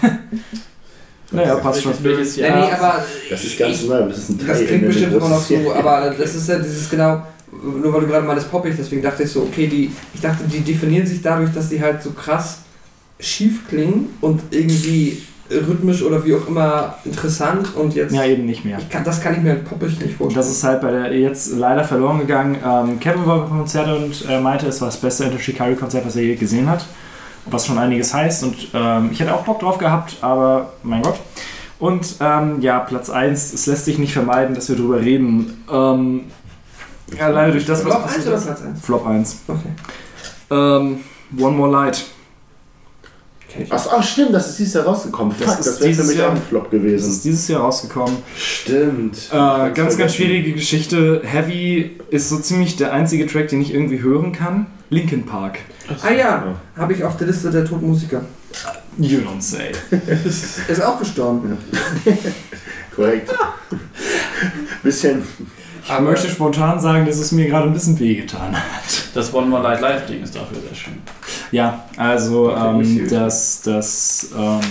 Naja, 1.34 1.56
passt 1.56 1.82
schon. 1.84 1.94
Welches, 2.02 2.36
Jahr? 2.36 2.58
nee, 2.58 2.72
aber 2.74 3.06
Das 3.30 3.42
ist 3.46 3.58
ganz 3.58 3.82
ich, 3.84 3.88
neu, 3.88 4.02
das 4.02 4.18
ist 4.18 4.30
ein 4.32 4.38
Teil 4.40 4.48
das 4.50 4.60
in 4.60 4.68
klingt 4.68 4.86
bestimmt 4.88 5.14
immer 5.14 5.30
noch 5.30 5.42
so, 5.42 5.74
aber 5.74 6.14
das 6.18 6.36
ist 6.36 6.50
ja 6.50 6.60
dieses 6.60 6.90
genau, 6.90 7.22
nur 7.52 7.94
weil 7.94 8.02
du 8.02 8.08
gerade 8.08 8.26
meinst 8.26 8.50
poppig, 8.52 8.76
deswegen 8.78 9.02
dachte 9.02 9.24
ich 9.24 9.32
so, 9.32 9.42
okay, 9.42 9.68
die, 9.68 9.92
ich 10.14 10.22
dachte, 10.22 10.44
die 10.46 10.62
definieren 10.62 11.06
sich 11.06 11.22
dadurch, 11.22 11.54
dass 11.54 11.70
die 11.70 11.82
halt 11.82 12.02
so 12.02 12.12
krass 12.12 12.60
schief 13.20 13.68
klingen 13.68 14.10
und 14.22 14.42
irgendwie 14.52 15.22
rhythmisch 15.50 16.02
oder 16.02 16.24
wie 16.26 16.34
auch 16.34 16.48
immer 16.48 16.96
interessant 17.04 17.76
und 17.76 17.94
jetzt, 17.94 18.14
Ja, 18.16 18.24
eben 18.24 18.46
nicht 18.46 18.64
mehr. 18.64 18.78
kann, 18.90 19.04
das 19.04 19.22
kann 19.22 19.34
ich 19.36 19.42
mir 19.42 19.50
halt 19.50 19.66
poppig 19.66 19.90
nicht 20.00 20.04
Und 20.04 20.16
vorstellen. 20.18 20.36
das 20.46 20.50
ist 20.50 20.64
halt 20.64 20.82
bei 20.82 20.92
der 20.92 21.14
jetzt 21.20 21.52
leider 21.58 21.84
verloren 21.84 22.20
gegangen. 22.20 22.56
Ähm, 22.66 23.00
Kevin 23.02 23.26
war 23.26 23.40
beim 23.42 23.50
Konzert 23.60 23.90
und 23.90 24.26
äh, 24.30 24.40
meinte, 24.40 24.68
es 24.68 24.80
war 24.80 24.88
das 24.88 24.98
beste 24.98 25.26
Enter 25.26 25.40
Shikari 25.40 25.76
Konzert, 25.76 26.06
was 26.06 26.16
er 26.16 26.24
je 26.24 26.36
gesehen 26.36 26.70
hat. 26.70 26.86
was 27.48 27.66
schon 27.66 27.78
einiges 27.78 28.14
heißt. 28.14 28.44
Und 28.44 28.56
ähm, 28.74 29.10
ich 29.12 29.20
hätte 29.20 29.34
auch 29.34 29.44
Bock 29.44 29.60
drauf 29.60 29.78
gehabt, 29.78 30.16
aber 30.22 30.74
mein 30.84 31.02
Gott. 31.02 31.20
Und 31.80 32.16
ähm, 32.22 32.62
ja, 32.62 32.80
Platz 32.80 33.10
1, 33.10 33.54
es 33.54 33.66
lässt 33.66 33.86
sich 33.86 33.98
nicht 33.98 34.14
vermeiden, 34.14 34.54
dass 34.56 34.70
wir 34.70 34.76
drüber 34.78 35.02
reden. 35.02 35.64
Ähm, 35.70 36.22
ja, 37.18 37.28
leider 37.30 37.52
durch 37.54 37.66
das, 37.66 37.84
was 37.86 37.94
Flop 37.94 38.04
1 38.04 38.06
passiert 38.06 38.28
oder. 38.28 38.38
Platz 38.42 38.62
1? 38.62 38.82
Flop 38.82 39.06
1. 39.08 39.36
Okay. 39.48 39.60
Ähm, 40.52 41.00
One 41.40 41.56
More 41.58 41.72
Light. 41.72 42.04
okay. 43.50 43.66
Ach, 43.70 43.88
ach 43.98 44.04
stimmt, 44.04 44.34
das 44.34 44.50
ist 44.50 44.60
dieses 44.60 44.74
Jahr 44.74 44.86
rausgekommen. 44.86 45.34
Das 45.40 45.50
Fuck, 45.50 45.60
ist 45.60 45.68
das 45.68 45.76
wäre 45.76 45.84
für 45.84 45.88
dieses 45.90 46.08
mich 46.08 46.18
Jahr- 46.18 46.30
auch 46.30 46.36
ein 46.36 46.42
Flop 46.42 46.64
Das 46.64 46.72
gewesen. 46.72 47.10
ist 47.12 47.24
dieses 47.26 47.48
Jahr 47.48 47.62
rausgekommen. 47.62 48.18
Stimmt. 48.36 49.18
Äh, 49.32 49.72
ganz, 49.72 49.98
ganz 49.98 50.16
schwierige 50.16 50.54
Geschichte. 50.54 51.22
Heavy 51.24 52.00
ist 52.10 52.30
so 52.30 52.38
ziemlich 52.40 52.76
der 52.76 52.92
einzige 52.94 53.28
Track, 53.28 53.48
den 53.50 53.62
ich 53.62 53.74
irgendwie 53.74 54.02
hören 54.02 54.32
kann. 54.32 54.68
Linkin 54.90 55.26
Park. 55.26 55.60
Ah 56.04 56.12
ja, 56.12 56.56
habe 56.78 56.94
ich 56.94 57.04
auf 57.04 57.18
der 57.18 57.28
Liste 57.28 57.50
der 57.50 57.64
toten 57.66 57.88
Musiker. 57.88 58.22
You 58.98 59.20
don't 59.20 59.40
say. 59.42 59.72
Ist 60.68 60.82
auch 60.84 61.00
gestorben. 61.00 61.58
Korrekt. 62.94 63.32
Bisschen. 64.84 65.24
Ich 65.94 66.00
möchte 66.00 66.30
spontan 66.30 66.80
sagen, 66.80 67.06
dass 67.06 67.18
es 67.18 67.34
mir 67.34 67.48
gerade 67.48 67.68
ein 67.68 67.74
bisschen 67.74 68.00
wehgetan 68.00 68.56
hat. 68.56 69.10
Das 69.14 69.34
One 69.34 69.48
More 69.48 69.62
Light 69.62 69.82
Live 69.82 70.06
Ding 70.06 70.24
ist 70.24 70.34
dafür 70.34 70.58
sehr 70.62 70.74
schön. 70.74 70.94
Ja, 71.52 71.84
also 71.98 72.56
ähm, 72.56 73.08
das, 73.10 73.62
das, 73.62 74.30
ähm, 74.38 74.62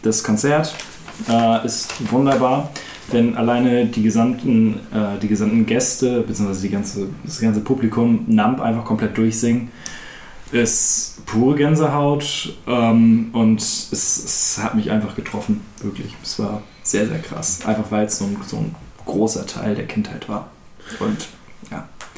das 0.00 0.24
Konzert 0.24 0.74
äh, 1.28 1.66
ist 1.66 1.92
wunderbar, 2.10 2.70
wenn 3.10 3.36
alleine 3.36 3.86
die 3.86 4.02
gesamten, 4.02 4.80
äh, 4.90 5.18
die 5.20 5.28
gesamten 5.28 5.66
Gäste 5.66 6.22
bzw. 6.22 6.68
Ganze, 6.68 7.08
das 7.22 7.38
ganze 7.38 7.60
Publikum 7.60 8.24
Nump 8.28 8.60
einfach 8.60 8.84
komplett 8.84 9.18
durchsingen. 9.18 9.70
Ist 10.50 11.24
pure 11.26 11.56
Gänsehaut 11.56 12.54
ähm, 12.66 13.30
und 13.32 13.60
es, 13.60 13.90
es 13.92 14.60
hat 14.62 14.74
mich 14.74 14.90
einfach 14.90 15.14
getroffen, 15.14 15.60
wirklich. 15.82 16.14
Es 16.22 16.38
war 16.38 16.62
sehr, 16.82 17.06
sehr 17.06 17.18
krass. 17.18 17.60
Einfach 17.66 17.90
weil 17.90 18.06
es 18.06 18.18
so 18.18 18.24
ein, 18.24 18.36
so 18.46 18.56
ein 18.56 18.74
großer 19.06 19.46
Teil 19.46 19.74
der 19.74 19.86
Kindheit 19.86 20.28
war. 20.28 20.48
Und 21.00 21.16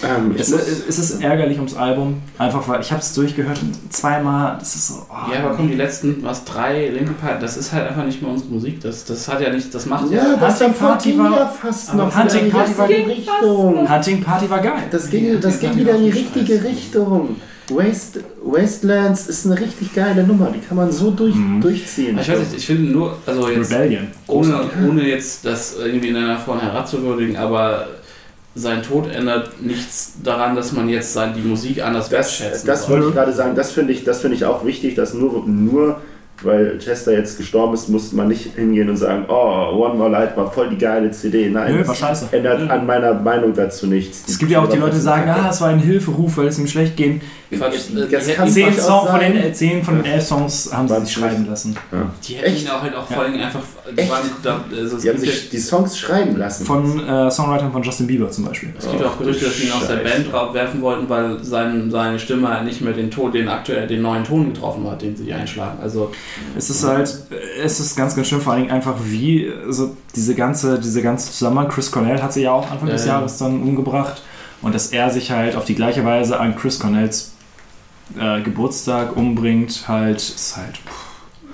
Ähm, 0.03 0.33
ich 0.35 0.41
es, 0.41 0.51
es 0.51 0.99
ist 0.99 1.23
ärgerlich 1.23 1.57
ums 1.59 1.77
Album, 1.77 2.21
einfach 2.37 2.67
weil 2.67 2.81
ich 2.81 2.91
habe 2.91 3.01
es 3.01 3.15
durchgehört 3.15 3.61
zweimal. 3.91 4.57
Das 4.59 4.75
ist 4.75 4.89
so. 4.89 5.07
oh, 5.09 5.33
Ja, 5.33 5.39
aber 5.45 5.55
komm, 5.55 5.69
die 5.69 5.77
letzten, 5.77 6.21
was, 6.25 6.45
drei 6.45 6.89
Linkin 6.89 7.15
Park, 7.15 7.39
das 7.41 7.57
ist 7.57 7.73
halt 7.73 7.89
einfach 7.89 8.05
nicht 8.05 8.21
mehr 8.21 8.31
unsere 8.33 8.51
Musik. 8.51 8.81
Das, 8.81 9.05
das 9.05 9.29
hat 9.29 9.41
ja 9.41 9.51
nicht, 9.51 9.73
das 9.73 9.87
macht 9.87 10.11
ja. 10.11 10.31
ja, 10.33 10.37
das 10.37 10.61
Hunting 10.61 10.75
Party 10.75 11.19
war- 11.19 11.31
ja 11.31 11.47
fast 11.47 11.95
noch 11.95 12.15
Hunting 12.15 12.51
Party 12.51 12.73
die 12.73 12.79
war- 12.79 12.89
richtige 12.89 13.09
Richtung. 13.11 13.89
Hunting 13.95 14.21
Party 14.25 14.51
war 14.51 14.59
geil. 14.61 14.83
Das 14.91 15.09
ging, 15.09 15.41
das 15.41 15.61
ging 15.61 15.77
wieder 15.77 15.95
in 15.95 16.05
die 16.05 16.11
richtige 16.11 16.65
Richtung. 16.65 17.37
Waste, 17.71 18.21
Wastelands 18.45 19.27
ist 19.29 19.47
eine 19.47 19.59
richtig 19.59 19.95
geile 19.95 20.23
Nummer, 20.25 20.51
die 20.55 20.61
kann 20.61 20.77
man 20.77 20.93
so 20.93 21.11
durch, 21.11 21.35
Mhm. 21.35 21.61
durchziehen. 21.61 22.19
Ich 22.21 22.29
weiß 22.29 22.39
nicht, 22.41 22.57
ich 22.57 22.67
finde 22.67 22.93
nur, 22.93 23.17
also 23.27 23.49
jetzt, 23.49 23.73
Rebellion. 23.73 24.09
ohne, 24.27 24.61
ohne 24.87 25.09
jetzt 25.09 25.45
das 25.47 25.77
irgendwie 25.79 26.09
in 26.09 26.17
einer 26.17 26.39
Form 26.39 26.61
herabzuwürdigen, 26.61 27.37
aber 27.37 27.87
sein 28.55 28.83
Tod 28.83 29.11
ändert 29.11 29.63
nichts 29.63 30.13
daran, 30.23 30.55
dass 30.55 30.73
man 30.73 30.89
jetzt 30.89 31.13
sein, 31.13 31.33
die 31.35 31.41
Musik 31.41 31.83
anders 31.83 32.09
Das, 32.11 32.41
wertschätzen 32.41 32.67
das 32.67 32.89
wollte 32.89 33.09
ich 33.09 33.15
gerade 33.15 33.33
sagen, 33.33 33.55
das 33.57 33.73
finde 33.73 33.93
ich, 33.95 34.05
das 34.05 34.21
finde 34.21 34.37
ich 34.37 34.45
auch 34.45 34.65
wichtig, 34.67 34.95
dass 34.95 35.15
nur, 35.15 35.45
nur 35.47 36.01
weil 36.43 36.79
Chester 36.79 37.13
jetzt 37.13 37.39
gestorben 37.39 37.75
ist, 37.75 37.89
muss 37.89 38.13
man 38.13 38.29
nicht 38.29 38.55
hingehen 38.57 38.89
und 38.89 38.97
sagen, 38.97 39.25
oh, 39.29 39.71
One 39.87 39.95
More 39.95 40.11
Light 40.11 40.37
war 40.37 40.51
voll 40.51 40.69
die 40.71 40.79
geile 40.79 41.11
CD. 41.11 41.49
Nein, 41.49 41.73
Nö, 41.73 41.79
das 41.79 41.89
war 41.89 41.95
scheiße. 41.95 42.29
ändert 42.33 42.71
an 42.71 42.87
meiner 42.87 43.15
Meinung 43.15 43.55
dazu 43.55 43.87
nichts. 43.87 44.25
Es 44.29 44.39
gibt 44.39 44.51
ja 44.51 44.63
auch 44.63 44.69
die 44.69 44.79
Leute, 44.79 44.97
die 44.97 45.01
sagen, 45.01 45.29
ah, 45.31 45.49
es 45.51 45.61
war 45.61 45.69
ein 45.69 45.79
Hilferuf, 45.79 46.37
weil 46.37 46.49
es 46.49 46.59
ihm 46.59 46.67
schlecht 46.67 46.97
ging. 46.97 47.21
Quatsch, 47.51 47.95
äh, 47.95 48.49
Zehn, 48.49 48.73
Song 48.75 49.07
von 49.07 49.21
den, 49.21 49.55
zehn 49.55 49.85
von 49.85 49.97
den 49.97 50.05
elf 50.07 50.25
Songs 50.25 50.71
haben 50.73 50.89
sie 50.89 51.01
sich 51.03 51.13
schreiben 51.13 51.47
lassen. 51.49 51.77
die 52.27 52.35
hätten 52.35 52.57
ihn 52.57 52.69
auch 52.69 52.83
halt 52.83 52.97
auch 52.97 53.07
vor 53.07 53.23
allem 53.23 53.35
einfach. 53.35 53.61
Die 53.95 54.01
Echt? 54.01 54.11
waren, 54.11 54.31
da, 54.43 54.65
also 54.77 54.99
Die 54.99 55.09
haben 55.09 55.19
sich 55.19 55.51
die 55.51 55.59
Songs 55.59 55.97
schreiben 55.97 56.37
lassen. 56.37 56.65
Von 56.65 57.07
äh, 57.07 57.31
Songwritern 57.31 57.71
von 57.71 57.83
Justin 57.83 58.07
Bieber 58.07 58.31
zum 58.31 58.47
Beispiel. 58.47 58.71
ja, 58.71 58.85
es 58.85 58.91
gibt 58.91 59.05
auch 59.05 59.19
Gerüchte, 59.19 59.45
dass 59.45 59.57
sie 59.57 59.67
ihn 59.67 59.73
aus 59.73 59.87
der. 59.87 60.05
Band 60.05 60.31
draufwerfen 60.31 60.83
wollten, 60.83 61.09
weil 61.09 61.43
sein, 61.43 61.91
seine 61.91 62.19
Stimme 62.19 62.49
halt 62.49 62.65
nicht 62.65 62.81
mehr 62.81 62.93
den 62.93 63.11
Ton, 63.11 63.33
den 63.33 63.49
aktuell, 63.49 63.87
den 63.87 64.03
neuen 64.03 64.25
Ton 64.25 64.53
getroffen 64.53 64.91
hat, 64.91 65.01
den 65.01 65.17
sie 65.17 65.33
einschlagen. 65.33 65.79
Also 65.81 66.11
Es 66.57 66.71
ist 66.71 66.85
halt, 66.85 67.09
äh, 67.31 67.63
es 67.63 67.81
ist 67.81 67.97
ganz, 67.97 68.15
ganz 68.17 68.29
schön, 68.29 68.41
vor 68.41 68.53
allem 68.53 68.71
einfach 68.71 68.95
wie, 69.05 69.51
also 69.67 69.97
diese 70.15 70.35
ganze, 70.35 70.79
diese 70.79 71.03
ganze 71.03 71.31
Zusammenhang. 71.31 71.69
Chris 71.69 71.91
Cornell 71.91 72.21
hat 72.23 72.33
sie 72.33 72.43
ja 72.43 72.53
auch 72.53 72.71
Anfang 72.71 72.89
des 72.89 73.03
Ja, 73.05 73.13
ja. 73.13 73.19
Jahres 73.19 73.39
dann 73.39 73.63
umgebracht. 73.63 74.23
Und 74.63 74.75
dass 74.75 74.89
er 74.89 75.11
sich 75.11 75.31
halt 75.31 75.57
auf 75.57 75.65
die 75.65 75.75
gleiche 75.75 76.05
Weise 76.05 76.41
an 76.41 76.57
Chris 76.57 76.79
Cornells 76.81 77.33
äh, 78.19 78.41
Geburtstag 78.43 79.17
umbringt, 79.17 79.85
halt, 79.89 80.19
ist 80.19 80.57
halt. 80.57 80.81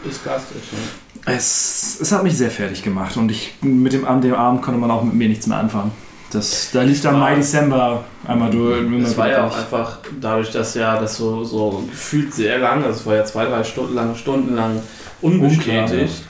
ist 0.09 0.25
garstig. 0.25 0.63
Ja. 0.73 1.33
Es, 1.33 1.99
es 2.01 2.13
hat 2.13 2.23
mich 2.23 2.37
sehr 2.37 2.51
fertig 2.51 2.83
gemacht 2.83 3.17
und 3.17 3.31
ich 3.31 3.55
mit 3.63 3.93
dem, 3.93 4.07
an 4.07 4.21
dem 4.21 4.35
Abend 4.35 4.63
konnte 4.63 4.81
man 4.81 4.91
auch 4.91 5.03
mit 5.03 5.15
mir 5.15 5.29
nichts 5.29 5.47
mehr 5.47 5.59
anfangen. 5.59 5.93
Das, 6.31 6.71
da 6.73 6.83
lief 6.83 7.03
dann 7.03 7.19
My 7.19 7.35
December 7.35 8.05
einmal 8.27 8.51
durch. 8.51 8.81
Es 9.03 9.17
war 9.17 9.29
ja 9.29 9.47
auch 9.47 9.57
einfach 9.57 9.99
dadurch, 10.21 10.51
dass 10.53 10.75
ja 10.75 11.01
das 11.01 11.17
so, 11.17 11.43
so 11.43 11.85
gefühlt 11.91 12.33
sehr 12.33 12.59
lang, 12.59 12.85
also 12.85 13.01
es 13.01 13.07
war 13.07 13.17
ja 13.17 13.25
zwei, 13.25 13.47
drei 13.47 13.65
Stunden 13.65 13.95
lang, 13.95 14.15
Stunden 14.15 14.55
lang 14.55 14.81
unbestätigt 15.21 16.23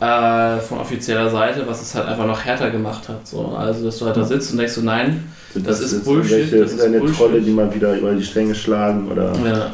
äh, 0.00 0.58
von 0.58 0.78
offizieller 0.78 1.30
Seite, 1.30 1.66
was 1.66 1.80
es 1.80 1.94
halt 1.94 2.06
einfach 2.06 2.26
noch 2.26 2.44
härter 2.44 2.70
gemacht 2.70 3.08
hat. 3.08 3.26
So. 3.26 3.48
Also 3.56 3.84
dass 3.84 3.98
du 3.98 4.06
halt 4.06 4.16
da 4.16 4.24
sitzt 4.24 4.52
und 4.52 4.58
denkst 4.58 4.74
so, 4.74 4.82
nein, 4.82 5.24
Sind 5.52 5.66
das 5.66 5.80
ist 5.80 6.04
Bullshit, 6.04 6.32
irgendwelche 6.32 6.58
das 6.58 6.72
ist 6.72 6.84
Internet-Trolle, 6.84 7.30
Bullshit. 7.30 7.46
die 7.46 7.52
mal 7.52 7.74
wieder 7.74 7.96
über 7.96 8.14
die 8.14 8.24
Stränge 8.24 8.54
schlagen 8.54 9.10
oder. 9.10 9.32
ja, 9.44 9.72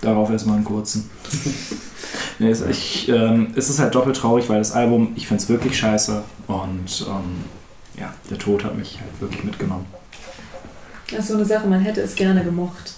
Darauf 0.00 0.30
erstmal 0.30 0.56
einen 0.56 0.64
kurzen. 0.64 1.10
nee, 2.38 2.50
es, 2.50 2.62
ich, 2.62 3.08
ähm, 3.08 3.48
es 3.56 3.70
ist 3.70 3.78
halt 3.78 3.94
doppelt 3.94 4.16
traurig, 4.16 4.48
weil 4.48 4.58
das 4.58 4.72
Album, 4.72 5.12
ich 5.16 5.26
finde 5.26 5.42
es 5.42 5.48
wirklich 5.48 5.78
scheiße 5.78 6.22
und 6.46 7.06
ähm, 7.08 7.44
ja, 7.98 8.12
der 8.30 8.38
Tod 8.38 8.64
hat 8.64 8.76
mich 8.76 8.98
halt 9.00 9.20
wirklich 9.20 9.44
mitgenommen. 9.44 9.86
Das 11.10 11.20
ist 11.20 11.28
so 11.28 11.34
eine 11.34 11.44
Sache, 11.44 11.66
man 11.66 11.80
hätte 11.80 12.00
es 12.00 12.14
gerne 12.14 12.42
gemocht. 12.42 12.94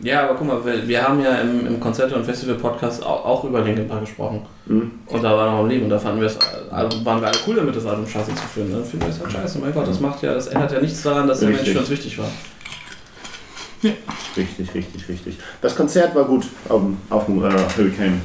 ja, 0.00 0.24
aber 0.24 0.34
guck 0.34 0.46
mal, 0.46 0.64
wir, 0.64 0.86
wir 0.86 1.02
haben 1.02 1.20
ja 1.22 1.36
im, 1.36 1.66
im 1.66 1.80
Konzert- 1.80 2.12
und 2.12 2.24
Festival-Podcast 2.24 3.02
auch, 3.04 3.24
auch 3.24 3.44
über 3.44 3.62
Linkin 3.62 3.88
Park 3.88 4.00
gesprochen. 4.00 4.42
Hm? 4.66 4.90
Und 5.06 5.22
da 5.22 5.36
war 5.36 5.50
noch 5.50 5.60
am 5.60 5.68
Leben 5.68 5.84
und 5.84 5.90
da 5.90 5.98
fanden 5.98 6.20
wir 6.20 6.26
es, 6.26 6.38
also 6.70 7.04
waren 7.04 7.20
wir 7.20 7.28
alle 7.28 7.38
cool 7.46 7.54
damit, 7.54 7.76
das 7.76 7.86
Album 7.86 8.06
scheiße 8.06 8.34
zu 8.34 8.42
finden. 8.42 8.72
Dann 8.72 8.84
finden 8.84 9.06
wir 9.06 9.12
es 9.12 9.20
halt 9.20 9.32
scheiße. 9.32 9.58
Mein 9.58 9.72
Gott, 9.72 9.86
das 9.86 10.00
macht 10.00 10.22
ja, 10.22 10.34
das 10.34 10.48
ändert 10.48 10.72
ja 10.72 10.80
nichts 10.80 11.02
daran, 11.02 11.26
dass 11.26 11.40
der 11.40 11.48
Mensch 11.48 11.60
Richtig. 11.60 11.74
für 11.74 11.80
uns 11.80 11.90
wichtig 11.90 12.18
war. 12.18 12.28
Richtig, 14.36 14.74
richtig, 14.74 15.08
richtig. 15.08 15.38
Das 15.60 15.76
Konzert 15.76 16.14
war 16.14 16.24
gut 16.24 16.46
auf 16.68 16.80
dem, 16.80 16.96
auf 17.08 17.26
dem 17.26 17.44
äh, 17.44 17.50
Hurricane 17.76 18.20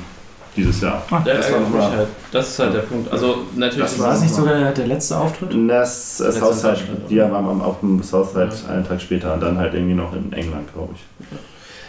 dieses 0.56 0.82
Jahr. 0.82 1.02
Ah, 1.12 1.20
Der 1.26 1.38
Das 1.38 1.52
war 1.52 1.60
mich 1.62 1.82
halt. 1.82 2.08
Das 2.32 2.50
ist 2.50 2.60
halt 2.60 2.74
der 2.74 2.80
Punkt. 2.80 3.12
Also 3.12 3.38
natürlich 3.56 3.80
Das 3.84 3.94
ist 3.94 4.00
war 4.00 4.08
es- 4.10 4.14
das 4.16 4.22
nicht 4.24 4.36
sogar 4.36 4.56
der, 4.60 4.72
der 4.72 4.88
letzte 4.88 5.18
Auftritt? 5.18 5.50
Das 5.70 6.20
äh, 6.20 6.24
Letzte 6.26 6.40
Southside, 6.40 6.78
die 7.10 7.20
waren 7.20 7.34
am- 7.34 7.62
auf 7.62 7.80
dem 7.80 8.02
Southside 8.04 8.50
Ja. 8.68 8.74
einen 8.74 8.88
Tag 8.88 9.02
später 9.02 9.34
und 9.34 9.40
dann 9.42 9.58
halt 9.58 9.74
irgendwie 9.74 9.94
noch 9.96 10.14
in 10.14 10.32
England, 10.34 10.72
glaube 10.74 10.94
ich. 10.96 11.02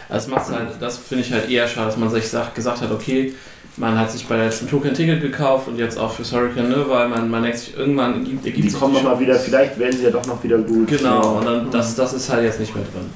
Das 0.09 0.27
macht's 0.27 0.51
halt, 0.51 0.67
das 0.79 0.97
finde 0.97 1.23
ich 1.23 1.31
halt 1.33 1.49
eher 1.49 1.67
schade, 1.67 1.87
dass 1.87 1.97
man 1.97 2.09
sich 2.09 2.27
sagt, 2.27 2.53
gesagt 2.55 2.81
hat, 2.81 2.91
okay, 2.91 3.33
man 3.77 3.97
hat 3.97 4.11
sich 4.11 4.27
bei 4.27 4.35
der 4.35 4.45
letzten 4.45 4.67
Tour 4.69 4.83
kein 4.83 4.93
Ticket 4.93 5.19
gekauft 5.21 5.67
und 5.67 5.79
jetzt 5.79 5.97
auch 5.97 6.11
fürs 6.11 6.31
Hurricane, 6.31 6.69
ne, 6.69 6.85
weil 6.87 7.09
man, 7.09 7.27
man 7.31 7.41
denkt 7.41 7.57
sich, 7.57 7.75
irgendwann 7.75 8.13
ergibt, 8.19 8.45
ergibt 8.45 8.69
Die 8.69 8.73
kommen 8.73 8.93
nochmal 8.93 9.19
wieder, 9.19 9.33
vielleicht 9.35 9.79
werden 9.79 9.97
sie 9.97 10.03
ja 10.03 10.11
doch 10.11 10.25
noch 10.27 10.43
wieder 10.43 10.59
gut. 10.59 10.87
Genau, 10.87 11.37
und 11.39 11.45
dann, 11.45 11.71
das, 11.71 11.95
das 11.95 12.13
ist 12.13 12.29
halt 12.29 12.43
jetzt 12.43 12.59
nicht 12.59 12.75
mehr 12.75 12.83
drin. 12.93 13.09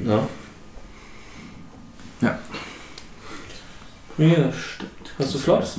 Und, 0.00 0.04
ne? 0.06 0.18
Ja. 2.20 2.38
Ja, 4.18 4.26
stimmt. 4.52 4.90
Hast 5.18 5.34
du 5.34 5.38
Flops? 5.38 5.78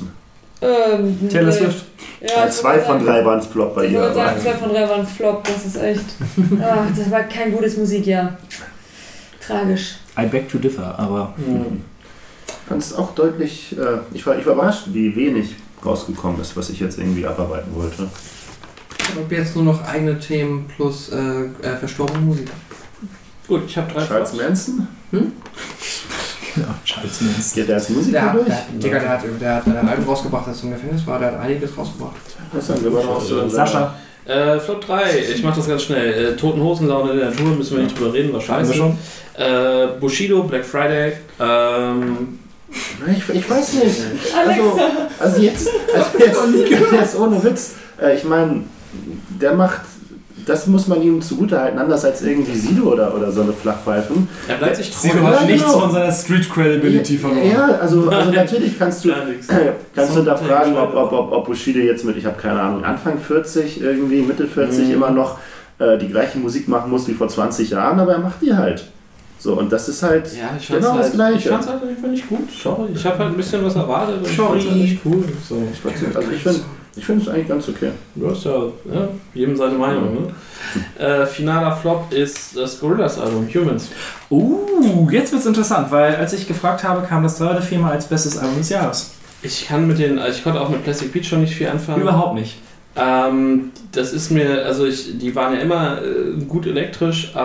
Ähm, 0.62 1.28
Taylor 1.30 1.50
nee. 1.50 1.56
Swift. 1.56 1.84
Ja, 2.20 2.46
ich 2.46 2.52
zwei 2.52 2.78
von 2.80 2.94
sagen- 2.98 3.06
drei 3.06 3.24
waren 3.24 3.38
es 3.38 3.46
Flop 3.46 3.74
bei 3.74 3.84
Ich 3.86 3.92
ihr. 3.92 4.00
wollte 4.00 4.14
sagen, 4.14 4.30
aber- 4.30 4.40
zwei 4.40 4.52
von 4.54 4.68
drei 4.70 4.88
waren 4.88 5.06
Flop, 5.06 5.44
das 5.44 5.66
ist 5.66 5.76
echt. 5.76 6.04
Ah, 6.62 6.86
das 6.94 7.10
war 7.10 7.22
kein 7.22 7.52
gutes 7.52 7.76
Musikjahr. 7.78 8.36
Tragisch. 9.46 9.96
I 10.18 10.26
beg 10.26 10.48
to 10.50 10.58
differ, 10.58 10.98
aber 10.98 11.32
Hm. 11.36 11.82
Ich 12.46 12.72
fand 12.72 12.82
es 12.82 12.94
auch 12.94 13.14
deutlich, 13.16 13.74
äh, 13.76 13.98
ich, 14.14 14.24
war, 14.26 14.38
ich 14.38 14.46
war 14.46 14.52
überrascht, 14.52 14.84
wie 14.92 15.14
wenig 15.16 15.56
rausgekommen 15.84 16.40
ist, 16.40 16.56
was 16.56 16.70
ich 16.70 16.78
jetzt 16.78 16.98
irgendwie 16.98 17.26
abarbeiten 17.26 17.74
wollte. 17.74 18.08
Ich 18.98 19.16
habe 19.16 19.34
jetzt 19.34 19.56
nur 19.56 19.64
noch 19.64 19.82
eigene 19.84 20.18
Themen 20.20 20.68
plus 20.76 21.08
äh, 21.08 21.16
äh, 21.62 21.76
verstorbene 21.78 22.20
Musiker. 22.20 22.52
Gut, 23.48 23.62
ich 23.66 23.76
habe 23.76 23.92
drei 23.92 24.06
Charles 24.06 24.30
Flops. 24.30 24.68
Manson? 24.68 24.86
Ja, 26.56 26.74
scheiße. 26.84 27.24
Mensch. 27.24 27.52
Geht 27.54 27.68
der 27.68 27.76
als 27.76 27.88
Musiker 27.88 28.12
Der, 28.12 28.22
hat- 28.26 28.34
durch? 28.34 28.46
der, 28.46 28.64
Digga, 28.78 28.98
der 28.98 29.08
hat, 29.10 29.20
der 29.40 29.54
hat 29.56 29.66
ein 29.66 29.88
Album 29.88 30.04
rausgebracht, 30.06 30.48
als 30.48 30.58
er 30.58 30.64
im 30.64 30.70
Gefängnis 30.72 31.06
war. 31.06 31.18
Der 31.18 31.32
hat 31.32 31.40
einiges 31.40 31.76
rausgebracht. 31.76 32.16
Was 32.52 32.66
sagen 32.66 32.80
wir, 32.84 33.42
in 33.44 33.50
Sascha, 33.50 33.94
Äh, 34.26 34.60
Flop 34.60 34.84
3, 34.84 35.02
ich 35.34 35.42
mach 35.42 35.56
das 35.56 35.66
ganz 35.66 35.82
schnell. 35.82 36.32
Äh, 36.32 36.36
Toten 36.36 36.60
Hosenlaune 36.62 37.12
in 37.12 37.18
der 37.18 37.30
Natur, 37.30 37.46
müssen 37.56 37.76
wir 37.76 37.84
nicht 37.84 37.98
drüber 37.98 38.12
reden, 38.12 38.32
war 38.32 38.40
haben 38.40 38.66
wir 38.68 38.74
scheiße. 38.74 38.74
schon? 38.74 38.98
Äh, 39.34 39.86
Bushido, 39.98 40.42
Black 40.44 40.64
Friday, 40.64 41.14
ähm, 41.40 42.38
Ich, 43.06 43.28
ich 43.34 43.50
weiß 43.50 43.72
nicht. 43.74 44.00
Also, 44.46 44.78
also 45.18 45.40
jetzt, 45.40 45.68
also 45.94 46.18
jetzt, 46.18 46.40
jetzt 46.92 47.18
ohne 47.18 47.42
Witz. 47.42 47.72
Äh, 48.00 48.16
ich 48.16 48.24
meine, 48.24 48.62
der 49.40 49.54
macht 49.54 49.80
das 50.50 50.66
muss 50.66 50.88
man 50.88 51.00
ihm 51.00 51.22
zugutehalten, 51.22 51.78
anders 51.78 52.04
als 52.04 52.22
irgendwie 52.22 52.54
Sido 52.58 52.92
oder, 52.92 53.14
oder 53.14 53.30
so 53.30 53.42
eine 53.42 53.52
Flachpfeifen. 53.52 54.28
Er 54.48 54.56
bleibt 54.56 54.76
sich 54.76 54.90
treu. 54.90 55.08
Sido 55.08 55.22
hat 55.26 55.40
Ja, 55.42 55.46
nichts 55.46 55.64
genau. 55.64 55.78
von 55.80 55.92
seiner 55.92 56.12
Street 56.12 56.50
Credibility 56.52 57.16
verloren. 57.18 57.50
Ja, 57.50 57.66
also, 57.80 58.08
also 58.10 58.30
natürlich 58.32 58.78
kannst 58.78 59.04
du, 59.04 59.10
kannst 59.94 60.16
du 60.16 60.22
da 60.22 60.36
fragen, 60.36 60.76
ob, 60.76 60.94
ob, 60.94 61.12
ob, 61.12 61.32
ob 61.32 61.46
Bushido 61.46 61.78
jetzt 61.78 62.04
mit, 62.04 62.16
ich 62.16 62.26
habe 62.26 62.36
keine 62.40 62.60
Ahnung, 62.60 62.84
Anfang 62.84 63.18
40, 63.18 63.80
irgendwie 63.80 64.22
Mitte 64.22 64.46
40 64.46 64.88
Mhm. 64.88 64.94
immer 64.94 65.10
noch 65.10 65.38
äh, 65.78 65.96
die 65.98 66.08
gleiche 66.08 66.38
Musik 66.38 66.68
machen 66.68 66.90
muss 66.90 67.06
wie 67.08 67.14
vor 67.14 67.28
20 67.28 67.70
Jahren, 67.70 67.98
aber 68.00 68.12
er 68.12 68.18
macht 68.18 68.42
die 68.42 68.52
halt. 68.54 68.84
So, 69.38 69.54
und 69.54 69.72
das 69.72 69.88
ist 69.88 70.02
halt 70.02 70.26
Ja, 70.36 70.50
ich 70.58 70.68
genau 70.68 70.92
halt, 70.92 71.04
das 71.04 71.12
Gleiche. 71.12 71.38
Ich 71.38 71.48
fand's 71.48 71.66
halt 71.68 71.82
einfach 71.82 72.08
nicht 72.08 72.28
gut. 72.28 72.48
Sorry. 72.62 72.88
Ich 72.94 73.04
habe 73.06 73.18
halt 73.20 73.30
ein 73.30 73.36
bisschen 73.36 73.64
was 73.64 73.74
erwartet 73.74 74.16
ich 74.22 74.36
Sorry. 74.36 74.58
fand's 74.60 74.66
halt 74.66 74.76
nicht 74.82 75.00
cool. 75.06 75.24
So. 75.48 75.62
Ich 75.72 76.16
also 76.16 76.30
ich 76.30 76.42
finde 76.42 76.60
ich 77.00 77.06
find 77.06 77.22
es 77.22 77.28
eigentlich 77.28 77.48
ganz 77.48 77.66
okay. 77.66 77.92
Du 78.14 78.30
hast 78.30 78.44
ja, 78.44 78.64
ja 78.92 79.08
jedem 79.32 79.56
seine 79.56 79.78
Meinung. 79.78 80.14
Ne? 80.14 80.20
Äh, 80.98 81.24
finaler 81.26 81.74
Flop 81.74 82.12
ist 82.12 82.54
das 82.54 82.78
Gorillaz-Album 82.78 83.48
Humans. 83.52 83.88
Uh, 84.30 85.08
jetzt 85.10 85.32
wird's 85.32 85.46
interessant, 85.46 85.90
weil 85.90 86.14
als 86.16 86.34
ich 86.34 86.46
gefragt 86.46 86.84
habe, 86.84 87.04
kam 87.06 87.22
das 87.22 87.38
drei 87.38 87.52
oder 87.52 87.62
viermal 87.62 87.92
als 87.92 88.06
bestes 88.06 88.36
Album 88.36 88.58
des 88.58 88.68
Jahres. 88.68 89.12
Ich 89.42 89.66
kann 89.66 89.88
mit 89.88 89.98
den, 89.98 90.18
also 90.18 90.36
ich 90.36 90.44
konnte 90.44 90.60
auch 90.60 90.68
mit 90.68 90.84
Plastic 90.84 91.12
Beach 91.12 91.26
schon 91.26 91.40
nicht 91.40 91.54
viel 91.54 91.66
anfangen. 91.66 92.02
Überhaupt 92.02 92.34
nicht. 92.34 92.58
Ähm, 92.94 93.72
das 93.90 94.12
ist 94.12 94.30
mir, 94.30 94.66
also 94.66 94.84
ich, 94.84 95.18
die 95.18 95.34
waren 95.34 95.54
ja 95.54 95.60
immer 95.60 96.02
äh, 96.02 96.44
gut 96.44 96.66
elektrisch 96.66 97.32
äh, 97.34 97.40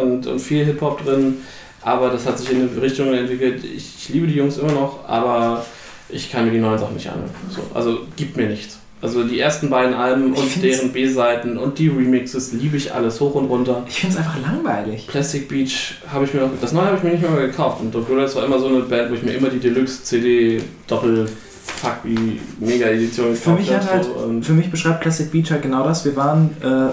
und, 0.00 0.26
und 0.26 0.38
viel 0.38 0.66
Hip-Hop 0.66 1.02
drin, 1.02 1.38
aber 1.80 2.10
das 2.10 2.26
hat 2.26 2.38
sich 2.38 2.50
in 2.50 2.68
eine 2.68 2.82
Richtung 2.82 3.12
entwickelt. 3.14 3.64
Ich, 3.64 3.96
ich 3.96 4.08
liebe 4.10 4.26
die 4.26 4.34
Jungs 4.34 4.58
immer 4.58 4.72
noch, 4.72 5.08
aber 5.08 5.64
ich 6.08 6.30
kann 6.30 6.46
mir 6.46 6.52
die 6.52 6.58
neuen 6.58 6.78
Sachen 6.78 6.94
nicht 6.94 7.08
anhören. 7.08 7.30
So, 7.50 7.62
also 7.74 8.00
gibt 8.16 8.36
mir 8.36 8.48
nichts. 8.48 8.78
Also 9.00 9.22
die 9.22 9.38
ersten 9.38 9.70
beiden 9.70 9.94
Alben 9.94 10.34
Ich 10.34 10.40
und 10.40 10.62
deren 10.62 10.92
B-Seiten 10.92 11.56
und 11.56 11.78
die 11.78 11.86
Remixes 11.86 12.52
liebe 12.52 12.76
ich 12.76 12.92
alles 12.92 13.20
hoch 13.20 13.34
und 13.36 13.46
runter. 13.46 13.84
Ich 13.88 14.00
finde 14.00 14.16
es 14.16 14.18
einfach 14.18 14.40
langweilig. 14.40 15.06
Plastic 15.06 15.48
Beach 15.48 15.94
habe 16.12 16.24
ich 16.24 16.34
mir 16.34 16.40
noch, 16.40 16.50
das 16.60 16.72
neue 16.72 16.86
habe 16.86 16.96
ich 16.96 17.02
mir 17.04 17.10
nicht 17.10 17.22
mehr 17.22 17.46
gekauft 17.46 17.80
und 17.80 17.92
Gorillaz 17.92 18.34
war 18.34 18.44
immer 18.44 18.58
so 18.58 18.66
eine 18.66 18.80
Band, 18.80 19.10
wo 19.10 19.14
ich 19.14 19.22
mir 19.22 19.34
immer 19.34 19.50
die 19.50 19.60
Deluxe-CD 19.60 20.62
Doppel 20.88 21.28
Fuck 21.76 21.98
wie 22.02 22.40
Mega 22.58 22.86
Edition 22.86 23.36
Für 23.36 23.52
mich 23.52 23.72
hat 23.72 23.88
halt, 23.88 24.04
so, 24.04 24.40
für 24.42 24.52
mich 24.52 24.68
beschreibt 24.70 25.02
Classic 25.02 25.30
Beach 25.30 25.50
halt 25.50 25.62
genau 25.62 25.84
das. 25.84 26.04
Wir 26.04 26.16
waren, 26.16 26.50
äh, 26.60 26.90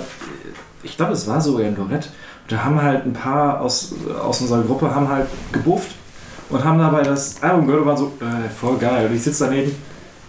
ich 0.84 0.98
glaube, 0.98 1.14
es 1.14 1.28
war 1.28 1.42
sogar 1.42 1.66
in 1.66 1.76
Lorette. 1.76 2.10
Da 2.50 2.64
haben 2.64 2.80
halt 2.80 3.06
ein 3.06 3.14
paar 3.14 3.62
aus, 3.62 3.96
aus 4.22 4.42
unserer 4.42 4.62
Gruppe 4.62 4.94
haben 4.94 5.10
halt 5.10 5.26
gebufft 5.52 5.96
und 6.50 6.64
haben 6.64 6.80
dabei 6.80 7.02
das 7.02 7.42
Album 7.42 7.66
gehört 7.66 7.82
und 7.82 7.88
waren 7.88 7.98
so, 7.98 8.12
äh, 8.22 8.50
voll 8.50 8.78
geil. 8.78 9.08
Und 9.08 9.16
ich 9.16 9.24
sitze 9.24 9.46
daneben. 9.46 9.76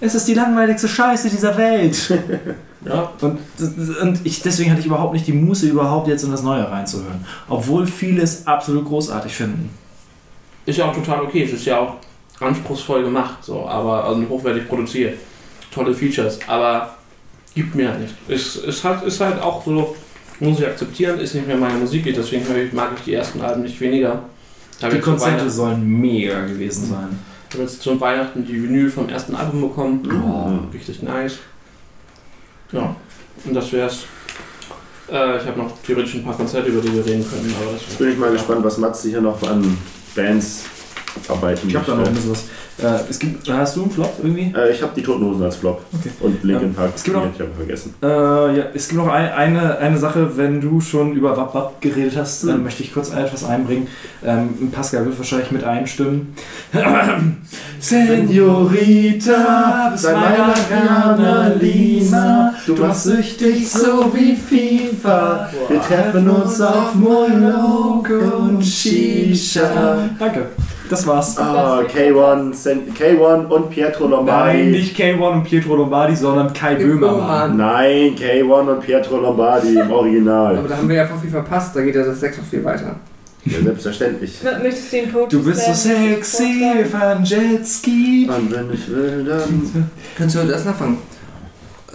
Es 0.01 0.15
ist 0.15 0.29
die 0.29 0.35
langweiligste 0.35 0.89
Scheiße 0.89 1.31
dieser 1.31 1.57
Welt. 1.57 2.11
ja, 2.85 3.11
Und, 3.21 3.39
und 4.03 4.21
ich, 4.25 4.43
deswegen 4.43 4.71
hatte 4.71 4.81
ich 4.81 4.87
überhaupt 4.87 5.15
nicht 5.15 5.27
die 5.27 5.33
Muße, 5.33 5.67
überhaupt 5.67 6.09
jetzt 6.09 6.23
in 6.25 6.31
das 6.31 6.43
Neue 6.43 6.71
reinzuhören. 6.71 7.25
Obwohl 7.49 7.87
viele 7.87 8.23
es 8.23 8.47
absolut 8.47 8.85
großartig 8.85 9.35
finden. 9.35 9.71
Ist 10.67 10.79
ja 10.79 10.87
auch 10.87 10.95
total 10.95 11.23
okay. 11.23 11.45
Es 11.45 11.53
ist 11.53 11.65
ja 11.65 11.79
auch 11.79 11.97
anspruchsvoll 12.41 13.05
gemacht, 13.05 13.39
so, 13.43 13.67
aber 13.67 14.05
also 14.05 14.29
hochwertig 14.29 14.69
produziert. 14.69 15.19
Tolle 15.71 15.95
Features, 15.95 16.39
aber 16.47 16.97
gibt 17.55 17.75
mir 17.75 17.89
halt 17.89 18.01
nicht. 18.01 18.15
Ist, 18.29 18.57
ist, 18.57 18.85
halt, 18.85 19.03
ist 19.05 19.21
halt 19.21 19.41
auch 19.41 19.65
so, 19.65 19.97
muss 20.41 20.61
ich 20.61 20.67
akzeptieren, 20.67 21.19
ist 21.19 21.35
nicht 21.35 21.47
mehr 21.47 21.57
meine 21.57 21.79
Musik, 21.79 22.05
deswegen 22.15 22.45
mag 22.73 22.91
ich 22.97 23.05
die 23.05 23.15
ersten 23.15 23.41
Alben 23.41 23.63
nicht 23.63 23.81
weniger. 23.81 24.23
Die 24.83 25.01
Konzerte 25.01 25.49
sollen 25.49 25.87
mega 26.01 26.45
gewesen 26.45 26.87
sein. 26.87 27.19
ich 27.49 27.55
habe 27.55 27.65
jetzt 27.65 27.81
zu 27.81 27.99
Weihnachten 28.01 28.45
die 28.45 28.63
Vinyl 28.63 28.91
vom 28.91 29.09
ersten 29.09 29.35
Album 29.35 29.63
bekommen. 29.63 30.03
Mhm. 30.03 30.71
Richtig 30.73 31.03
nice. 31.03 31.39
Ja, 32.73 32.95
und 33.45 33.55
das 33.55 33.73
wär's. 33.73 34.05
Äh, 35.11 35.39
ich 35.39 35.47
habe 35.47 35.59
noch 35.59 35.73
theoretisch 35.83 36.17
ein 36.17 36.25
paar 36.25 36.37
Konzerte, 36.37 36.69
über 36.69 36.81
die 36.81 36.93
wir 36.93 37.07
reden 37.07 37.27
können, 37.29 37.55
aber 37.61 37.73
das 37.73 37.83
Jetzt 37.83 37.99
bin 37.99 38.13
ich 38.13 38.19
mal 38.19 38.33
gespannt, 38.33 38.65
was 38.65 38.77
Matze 38.79 39.09
hier 39.09 39.21
noch 39.21 39.41
an 39.49 39.79
Bands 40.15 40.65
abarbeiten 41.29 41.69
Ich 41.69 41.75
habe 41.77 41.87
da 41.87 41.95
noch 41.97 42.07
ein 42.07 42.15
bisschen 42.15 42.33
was. 42.33 42.45
Äh, 42.79 43.01
es 43.09 43.19
gibt, 43.19 43.49
hast 43.51 43.77
du 43.77 43.83
einen 43.83 43.91
Flop 43.91 44.13
irgendwie? 44.23 44.53
Äh, 44.55 44.71
ich 44.73 44.83
habe 44.83 44.93
die 44.95 45.03
Toten 45.03 45.25
Hosen 45.25 45.43
als 45.45 45.57
Flop. 45.57 45.81
Okay. 45.99 46.11
Und 46.21 46.45
Linkin 46.45 46.69
Ähm, 46.69 46.75
Park, 46.75 46.91
es 46.95 47.03
gibt 47.05 47.17
noch- 47.17 47.25
hab 47.25 47.35
ich 47.35 47.41
aber 47.41 47.55
vergessen. 47.57 47.95
Äh, 48.03 48.07
ja, 48.07 48.65
es 48.75 48.89
gibt 48.89 49.01
noch 49.03 49.11
ein, 49.11 49.31
eine, 49.33 49.79
eine 49.79 49.97
Sache, 49.99 50.37
wenn 50.37 50.61
du 50.61 50.81
schon 50.83 51.13
über 51.15 51.35
Wap 51.37 51.55
Wap 51.55 51.81
geredet 51.81 52.17
hast, 52.19 52.45
Mhm. 52.45 52.49
dann 52.49 52.63
möchte 52.65 52.83
ich 52.83 52.93
kurz 52.93 53.11
etwas 53.11 53.45
einbringen. 53.45 53.87
Ähm, 54.25 54.71
Pascal 54.73 55.07
wird 55.07 55.17
wahrscheinlich 55.17 55.51
mit 55.53 55.65
einstimmen. 55.65 56.35
Senorita, 57.79 59.91
bist 59.93 60.05
Sei 60.05 60.13
meiner 60.15 60.55
Carmelina, 60.69 62.55
du 62.67 62.75
du 62.75 62.83
machst 62.83 63.05
süchtig 63.05 63.69
so 63.69 64.13
wie 64.15 64.35
FIFA. 64.37 65.49
Wir 65.69 65.81
treffen 65.81 66.29
uns 66.29 66.61
auf 66.61 66.95
Monolog 66.95 68.09
und 68.11 68.63
Shisha. 68.65 70.09
Danke, 70.19 70.47
das 70.89 71.07
war's. 71.07 71.37
Ah, 71.39 71.81
K1, 71.83 72.55
Sen- 72.55 72.95
K1 72.95 73.47
und 73.47 73.71
Pietro 73.71 74.07
Lombardi. 74.09 74.59
Nein, 74.59 74.71
nicht 74.73 74.97
K1 74.99 75.19
und 75.33 75.45
Pietro 75.45 75.77
Lombardi, 75.77 76.17
sondern 76.17 76.53
Kai 76.53 76.75
Böhmermann. 76.77 77.57
Nein, 77.57 78.15
K1 78.17 78.43
und 78.71 78.81
Pietro 78.81 79.19
Lombardi 79.19 79.79
im 79.79 79.91
Original. 79.91 80.59
Aber 80.59 80.69
da 80.69 80.77
haben 80.77 80.89
wir 80.89 80.97
ja 80.97 81.07
voll 81.07 81.19
viel 81.19 81.31
verpasst, 81.31 81.75
da 81.77 81.83
geht 81.83 81.95
ja 81.95 82.05
das 82.05 82.21
6 82.21 82.39
noch 82.39 82.45
viel 82.45 82.65
weiter. 82.65 82.97
Ja, 83.45 83.61
selbstverständlich. 83.63 84.41
Möchtest 84.61 84.93
du 84.93 84.97
den 84.97 85.13
Poetry 85.13 85.29
Du 85.31 85.45
bist 85.45 85.65
so 85.67 85.73
sexy, 85.73 86.73
wir 86.77 86.87
fahren 86.87 87.23
Jetski. 87.25 88.29
Und 88.29 88.53
wenn 88.53 88.73
ich 88.73 88.91
will, 88.91 89.25
dann. 89.25 89.89
Kannst 90.19 90.35
du 90.35 90.41
das 90.45 90.67
anfangen? 90.67 90.99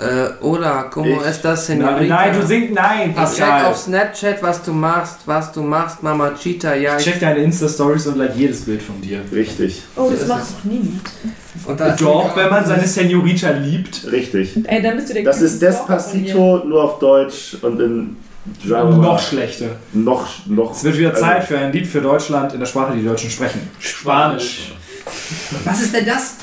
Äh, 0.02 0.30
hola, 0.42 0.84
como 0.90 1.06
Ich- 1.22 1.26
estas, 1.28 1.70
Nein, 1.70 1.80
señorita? 1.82 2.16
nein, 2.16 2.34
du 2.42 2.48
singst, 2.48 2.74
nein, 2.74 3.00
Ich 3.12 3.16
check 3.16 3.16
Pascal. 3.16 3.66
auf 3.68 3.78
Snapchat, 3.78 4.42
was 4.42 4.64
du 4.64 4.74
machst, 4.74 5.18
was 5.28 5.52
du 5.52 5.62
machst, 5.62 6.02
Mama 6.02 6.32
Cheetah, 6.34 6.74
ja. 6.76 6.98
Ich 6.98 7.04
check 7.04 7.20
deine 7.20 7.40
Insta-Stories 7.42 8.08
und 8.08 8.18
like 8.18 8.36
jedes 8.36 8.62
Bild 8.66 8.82
von 8.82 9.00
dir. 9.00 9.20
Richtig, 9.32 9.84
Oh, 9.96 10.10
das 10.10 10.22
ist 10.22 10.28
machst 10.28 10.54
du 10.64 10.70
nie. 10.70 11.00
Doch, 12.00 12.36
wenn 12.36 12.50
man 12.50 12.66
seine 12.66 12.88
Senorita 12.88 13.52
liebt. 13.52 14.12
richtig. 14.12 14.58
Ey, 14.66 14.82
dann 14.82 14.96
bist 14.96 15.10
du 15.10 15.14
der 15.14 15.24
Das 15.24 15.40
ist. 15.40 15.62
Despacito 15.62 16.64
nur 16.66 16.84
auf 16.84 16.98
Deutsch 17.00 17.58
und 17.62 17.80
in. 17.80 18.16
mal, 18.68 18.86
Noch 18.86 19.20
schlechter. 19.20 19.68
Noch, 19.94 20.28
noch. 20.48 20.72
Es 20.72 20.84
wird 20.84 20.98
wieder 20.98 21.10
also- 21.12 21.22
Zeit 21.22 21.44
für 21.44 21.60
ein 21.60 21.72
Lied 21.72 21.86
für 21.86 22.02
Deutschland 22.02 22.54
in 22.54 22.60
der 22.60 22.66
Sprache, 22.66 22.94
die 22.96 23.02
die 23.02 23.08
Deutschen 23.08 23.30
sprechen. 23.30 23.70
Spanisch. 23.78 24.74
Was 25.64 25.82
ist 25.82 25.94
denn 25.94 26.06
das? 26.08 26.38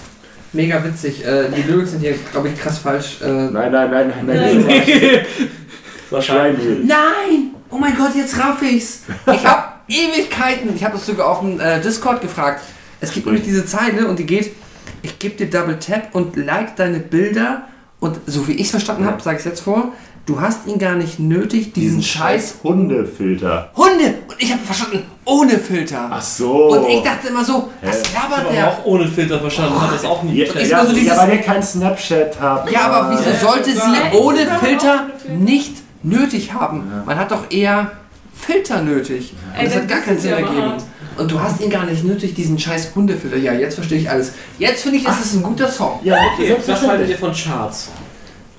Mega 0.53 0.83
witzig. 0.85 1.25
Äh, 1.25 1.49
die 1.51 1.63
Lyrics 1.63 1.91
sind 1.91 2.01
hier, 2.01 2.15
glaube 2.33 2.49
ich, 2.49 2.59
krass 2.59 2.79
falsch. 2.79 3.19
Äh, 3.23 3.27
Nein, 3.29 3.53
nein, 3.53 3.91
nein, 3.91 3.91
nein, 3.91 4.27
Nein. 4.27 4.65
nein. 4.67 4.87
Wahrscheinlich. 6.11 6.85
Nein! 6.85 7.55
Oh 7.71 7.77
mein 7.77 7.95
Gott, 7.97 8.15
jetzt 8.17 8.39
raff 8.39 8.63
ich's! 8.63 9.03
Ich 9.27 9.47
hab 9.47 9.85
Ewigkeiten. 9.89 10.75
Ich 10.75 10.83
habe 10.85 10.95
das 10.97 11.05
sogar 11.05 11.29
auf 11.29 11.41
dem 11.41 11.61
äh, 11.61 11.81
Discord 11.81 12.23
gefragt. 12.23 12.63
Es 13.01 13.13
gibt 13.13 13.27
nämlich 13.27 13.45
diese 13.45 13.67
Zeile 13.67 14.07
und 14.09 14.19
die 14.19 14.25
geht: 14.25 14.55
Ich 15.03 15.19
gebe 15.19 15.37
dir 15.37 15.51
Double 15.51 15.79
Tap 15.79 16.15
und 16.15 16.35
like 16.37 16.77
deine 16.77 16.99
Bilder. 16.99 17.69
Und 18.01 18.19
so 18.27 18.47
wie 18.49 18.53
ich 18.53 18.63
es 18.63 18.71
verstanden 18.71 19.05
habe, 19.05 19.23
sage 19.23 19.39
ich 19.39 19.45
jetzt 19.45 19.61
vor: 19.61 19.93
Du 20.29 20.39
hast 20.39 20.67
ihn 20.67 20.79
gar 20.79 20.95
nicht 20.95 21.19
nötig, 21.19 21.73
diesen, 21.73 22.03
scheiß 22.03 22.57
Hundefilter. 22.63 23.71
Hunde! 23.75 24.15
Und 24.29 24.37
ich 24.39 24.53
habe 24.53 24.61
verstanden: 24.63 25.05
ohne 25.25 25.59
Filter. 25.59 26.09
Ach 26.13 26.21
so. 26.21 26.67
Und 26.67 26.87
ich 26.87 27.03
dachte 27.03 27.29
immer 27.29 27.43
so: 27.43 27.71
Was 27.83 28.03
Ich 28.03 28.13
labert 28.13 28.45
habe 28.45 28.53
der? 28.55 28.69
auch 28.69 28.85
ohne 28.85 29.09
Filter 29.09 29.41
verstanden, 29.41 29.81
hat 29.81 29.95
das 29.95 30.05
auch 30.05 30.23
nie 30.23 30.35
Ja, 30.35 30.45
gecheckt. 30.53 30.69
Ja, 30.71 30.85
so 30.85 30.93
dieses- 30.93 31.09
ja, 31.09 31.17
weil 31.17 31.31
ihr 31.37 31.39
kein 31.43 31.63
Snapchat 31.63 32.39
habt. 32.39 32.71
Ja, 32.71 32.81
aber 32.91 33.11
wieso 33.17 33.31
Ja, 33.31 33.37
sollte 33.39 33.71
ja, 33.71 33.77
sie 33.77 34.17
ja. 34.17 34.21
ohne 34.21 34.43
Ja. 34.45 34.59
Filter 34.59 35.07
nicht 35.39 35.77
nötig 36.03 36.53
haben? 36.53 36.93
Man 37.07 37.17
hat 37.19 37.31
doch 37.31 37.51
eher 37.51 37.93
Filter 38.35 38.83
nötig. 38.83 39.33
Und 39.55 39.59
Ey, 39.59 39.65
das 39.65 39.73
das 39.75 39.83
hat 39.83 39.89
gar 39.89 40.01
keinen 40.01 40.19
Sinn 40.19 40.31
ja 40.33 40.37
ergeben. 40.37 40.73
Und 41.17 41.31
du 41.33 41.41
hast 41.41 41.61
ihn 41.61 41.71
gar 41.71 41.85
nicht 41.87 42.05
nötig, 42.05 42.35
diesen 42.35 42.57
scheiß 42.59 42.91
Hundefilter. 42.95 43.39
Ja, 43.39 43.53
jetzt 43.55 43.75
verstehe 43.75 43.99
ich 43.99 44.09
alles. 44.09 44.33
Jetzt 44.59 44.83
finde 44.83 44.99
ich, 44.99 45.05
das 45.05 45.21
ist 45.25 45.35
ein 45.35 45.43
guter 45.43 45.67
Song. 45.69 45.99
Ja, 46.05 46.17
Okay, 46.35 46.55
was 46.67 46.87
haltet 46.87 47.09
ihr 47.09 47.19
von 47.19 47.33
Charts? 47.33 47.89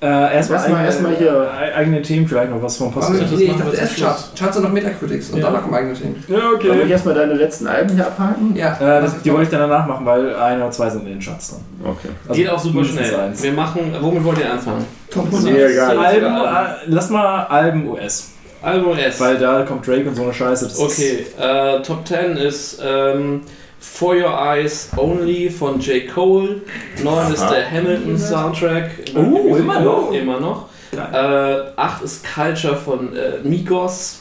Äh, 0.01 0.05
erstmal 0.07 0.59
Erstmal- 0.59 0.61
eigene- 0.63 0.85
erstmal 0.85 1.15
hier- 1.17 1.51
e- 1.61 1.73
eigene 1.75 2.01
Themen, 2.01 2.25
vielleicht 2.25 2.51
noch 2.51 2.61
was 2.63 2.77
vom 2.77 2.93
das 2.95 3.09
nee, 3.09 3.17
ich 3.45 3.57
dachte 3.57 3.75
erst 3.75 3.97
Charts. 3.97 4.31
Charts 4.37 4.57
und 4.57 4.63
noch 4.63 4.71
Metacritics. 4.71 5.29
Und 5.31 5.39
Ja. 5.39 5.47
danach 5.47 5.61
kommen 5.61 5.73
eigene 5.75 5.93
Themen. 5.93 6.23
Ja, 6.29 6.35
Wollen 6.37 6.79
wir 6.79 6.87
erstmal 6.87 7.15
deine 7.15 7.33
letzten 7.33 7.67
Alben 7.67 7.93
hier 7.95 8.07
abhaken? 8.07 8.55
Ja, 8.55 8.75
Äh, 8.75 9.01
das, 9.01 9.21
die 9.21 9.29
wollte 9.31 9.43
ich 9.43 9.49
dann 9.49 9.59
danach 9.69 9.85
machen, 9.87 10.05
weil 10.05 10.33
ein 10.35 10.61
oder 10.61 10.71
zwei 10.71 10.89
sind 10.89 11.01
in 11.01 11.13
den 11.13 11.21
Schatz 11.21 11.49
dann. 11.51 11.91
Okay. 11.91 12.09
Also 12.27 12.41
Geht 12.41 12.49
auch 12.49 12.59
super 12.59 12.85
schnell. 12.85 13.13
Eins. 13.13 13.43
Wir 13.43 13.51
machen, 13.51 13.93
womit 13.99 14.23
wollt 14.23 14.37
ihr 14.39 14.51
anfangen? 14.53 14.85
Top 15.11 15.27
Sehr 15.33 15.51
100. 15.51 15.75
geil. 15.75 15.97
Alben, 15.99 16.25
Alben. 16.25 16.69
äh, 16.69 16.75
lass 16.87 17.09
mal 17.09 17.43
Alben 17.47 17.87
US. 17.89 18.29
Album 18.61 18.97
S. 18.97 19.19
Weil 19.19 19.37
da 19.37 19.63
kommt 19.63 19.87
Drake 19.87 20.07
und 20.07 20.15
so 20.15 20.23
eine 20.23 20.33
Scheiße. 20.33 20.65
Das 20.65 20.79
Okay, 20.79 21.25
äh, 21.39 21.81
Top 21.81 22.05
10 22.07 22.35
ist 22.37 22.81
ähm, 22.85 23.41
For 23.79 24.15
Your 24.15 24.33
Eyes 24.37 24.89
Only 24.97 25.49
von 25.49 25.79
J. 25.79 26.07
Cole. 26.07 26.61
9 27.03 27.33
ist 27.33 27.47
der 27.49 27.69
Hamilton 27.69 28.17
Soundtrack. 28.17 28.91
Oh, 29.15 29.55
immer 29.55 29.79
noch? 29.79 30.11
Immer 30.11 30.39
noch. 30.39 30.69
Äh, 30.91 31.71
8 31.75 32.03
ist 32.03 32.25
Culture 32.33 32.75
von 32.75 33.15
äh, 33.15 33.39
Migos. 33.43 34.19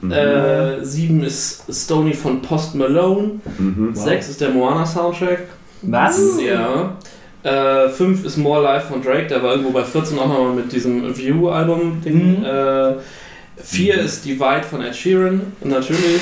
Mhm. 0.00 0.12
Äh, 0.12 0.84
7 0.84 1.24
ist 1.24 1.64
Stony 1.70 2.14
von 2.14 2.42
Post 2.42 2.74
Malone. 2.74 3.40
mhm. 3.58 3.94
6 3.94 4.28
ist 4.28 4.40
der 4.40 4.50
Moana 4.50 4.84
Soundtrack. 4.86 5.40
Was? 5.82 6.20
Ja. 6.40 6.96
Äh, 7.42 7.88
5 7.88 8.24
ist 8.24 8.36
More 8.36 8.62
Life 8.62 8.88
von 8.88 9.02
Drake, 9.02 9.28
der 9.28 9.42
war 9.42 9.52
irgendwo 9.52 9.70
bei 9.70 9.84
14 9.84 10.18
auch 10.18 10.26
nochmal 10.26 10.52
mit 10.52 10.72
diesem 10.72 11.16
View-Album-Ding. 11.16 12.40
Mhm. 12.40 12.44
Äh, 12.44 12.94
4 13.62 13.94
ist 14.00 14.24
Divide 14.24 14.62
von 14.68 14.82
Ed 14.82 14.94
Sheeran, 14.94 15.52
natürlich. 15.62 16.20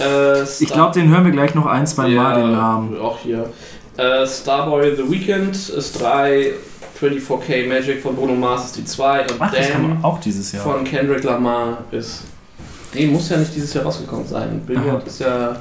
Äh, 0.00 0.42
Ich 0.60 0.68
glaube, 0.70 0.92
den 0.94 1.08
hören 1.10 1.24
wir 1.24 1.32
gleich 1.32 1.54
noch 1.54 1.66
ein, 1.66 1.86
zwei 1.86 2.08
Mal, 2.08 2.40
den 2.40 2.52
Namen. 2.52 2.98
Auch 3.00 3.18
hier. 3.18 3.50
Äh, 3.96 4.26
Starboy 4.26 4.96
The 4.96 5.08
Weeknd 5.10 5.54
ist 5.68 6.00
3, 6.00 6.52
24K 7.00 7.68
Magic 7.68 8.02
von 8.02 8.16
Bruno 8.16 8.34
Mars 8.34 8.66
ist 8.66 8.76
die 8.76 8.84
2 8.84 9.20
und 9.22 9.26
Ach, 9.38 9.52
das 9.52 9.68
Damn 9.70 10.04
auch 10.04 10.18
dieses 10.20 10.52
Jahr. 10.52 10.62
von 10.64 10.84
Kendrick 10.84 11.22
Lamar 11.24 11.78
ist. 11.90 12.22
Nee, 12.92 13.06
muss 13.06 13.28
ja 13.28 13.36
nicht 13.38 13.54
dieses 13.54 13.74
Jahr 13.74 13.84
rausgekommen 13.84 14.26
sein. 14.26 14.62
Billboard 14.66 15.04
ist 15.06 15.20
ja. 15.20 15.56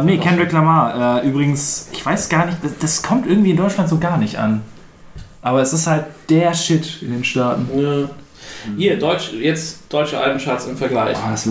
Äh, 0.00 0.02
nee, 0.04 0.16
Kendrick 0.18 0.50
Lamar. 0.52 1.22
Äh, 1.22 1.28
übrigens, 1.28 1.88
ich 1.92 2.04
weiß 2.04 2.28
gar 2.30 2.46
nicht, 2.46 2.58
das, 2.62 2.72
das 2.80 3.02
kommt 3.02 3.26
irgendwie 3.26 3.50
in 3.50 3.56
Deutschland 3.58 3.88
so 3.88 3.98
gar 3.98 4.16
nicht 4.16 4.38
an. 4.38 4.62
Aber 5.42 5.60
es 5.60 5.74
ist 5.74 5.86
halt 5.86 6.06
der 6.30 6.54
Shit 6.54 7.02
in 7.02 7.12
den 7.12 7.24
Staaten. 7.24 7.68
Ja. 7.78 8.08
Hier, 8.76 8.98
Deutsch, 8.98 9.32
jetzt 9.32 9.92
deutsche 9.92 10.18
Albencharts 10.18 10.66
im 10.66 10.76
Vergleich. 10.76 11.16
Boah, 11.16 11.30
das. 11.30 11.44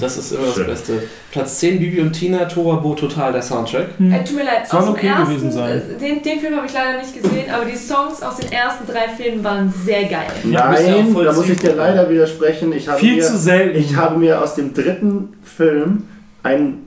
Das 0.00 0.16
ist 0.16 0.32
immer 0.32 0.46
das 0.46 0.54
Schön. 0.54 0.66
Beste. 0.66 1.02
Platz 1.30 1.58
10 1.58 1.78
Bibi 1.78 2.00
und 2.00 2.12
Tina, 2.12 2.44
Torabo 2.44 2.94
Total, 2.94 3.32
der 3.32 3.42
Soundtrack. 3.42 3.88
Äh, 4.00 4.24
tut 4.24 4.36
mir 4.36 4.44
leid, 4.44 4.68
Soll 4.68 4.80
aus 4.80 4.86
dem 4.86 4.94
okay 4.94 5.06
ersten, 5.08 5.26
gewesen 5.26 5.52
sein. 5.52 5.82
Den, 6.00 6.22
den 6.22 6.40
Film 6.40 6.56
habe 6.56 6.66
ich 6.66 6.72
leider 6.72 6.98
nicht 6.98 7.14
gesehen, 7.14 7.50
aber 7.50 7.64
die 7.64 7.76
Songs 7.76 8.22
aus 8.22 8.36
den 8.36 8.52
ersten 8.52 8.86
drei 8.86 9.08
Filmen 9.08 9.42
waren 9.42 9.72
sehr 9.84 10.04
geil. 10.04 10.28
Ja, 10.50 10.70
Nein, 10.70 11.14
da 11.14 11.32
muss 11.32 11.48
ich 11.48 11.58
dir 11.58 11.74
leider 11.74 12.08
widersprechen. 12.08 12.72
Ich 12.72 12.88
habe, 12.88 12.98
Viel 12.98 13.16
mir, 13.16 13.22
zu 13.22 13.36
selten 13.38 13.78
ich 13.78 13.96
habe 13.96 14.18
mir 14.18 14.42
aus 14.42 14.54
dem 14.54 14.74
dritten 14.74 15.34
Film 15.42 16.04
ein 16.42 16.86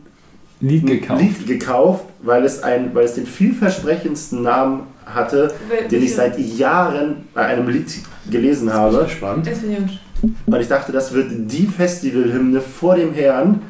Lied 0.62 0.86
gekauft. 0.86 1.22
Lied 1.22 1.48
gekauft, 1.48 2.06
weil 2.22 2.46
es, 2.46 2.62
ein, 2.62 2.94
weil 2.94 3.06
es 3.06 3.16
den 3.16 3.26
vielversprechendsten 3.26 4.44
Namen 4.44 4.84
hatte, 5.06 5.54
Wel- 5.70 5.88
den 5.90 6.04
ich 6.04 6.16
seit 6.16 6.40
Jahren 6.40 7.28
bei 7.34 7.46
einem 7.46 7.68
Lied 7.68 7.88
gelesen 8.30 8.72
habe. 8.74 9.08
Spannend. 9.10 9.50
Und 10.46 10.60
ich 10.60 10.68
dachte, 10.68 10.92
das 10.92 11.14
wird 11.14 11.32
die 11.32 11.66
Festivalhymne 11.66 12.62
vor 12.62 12.96
dem 12.96 13.14
Herrn. 13.14 13.62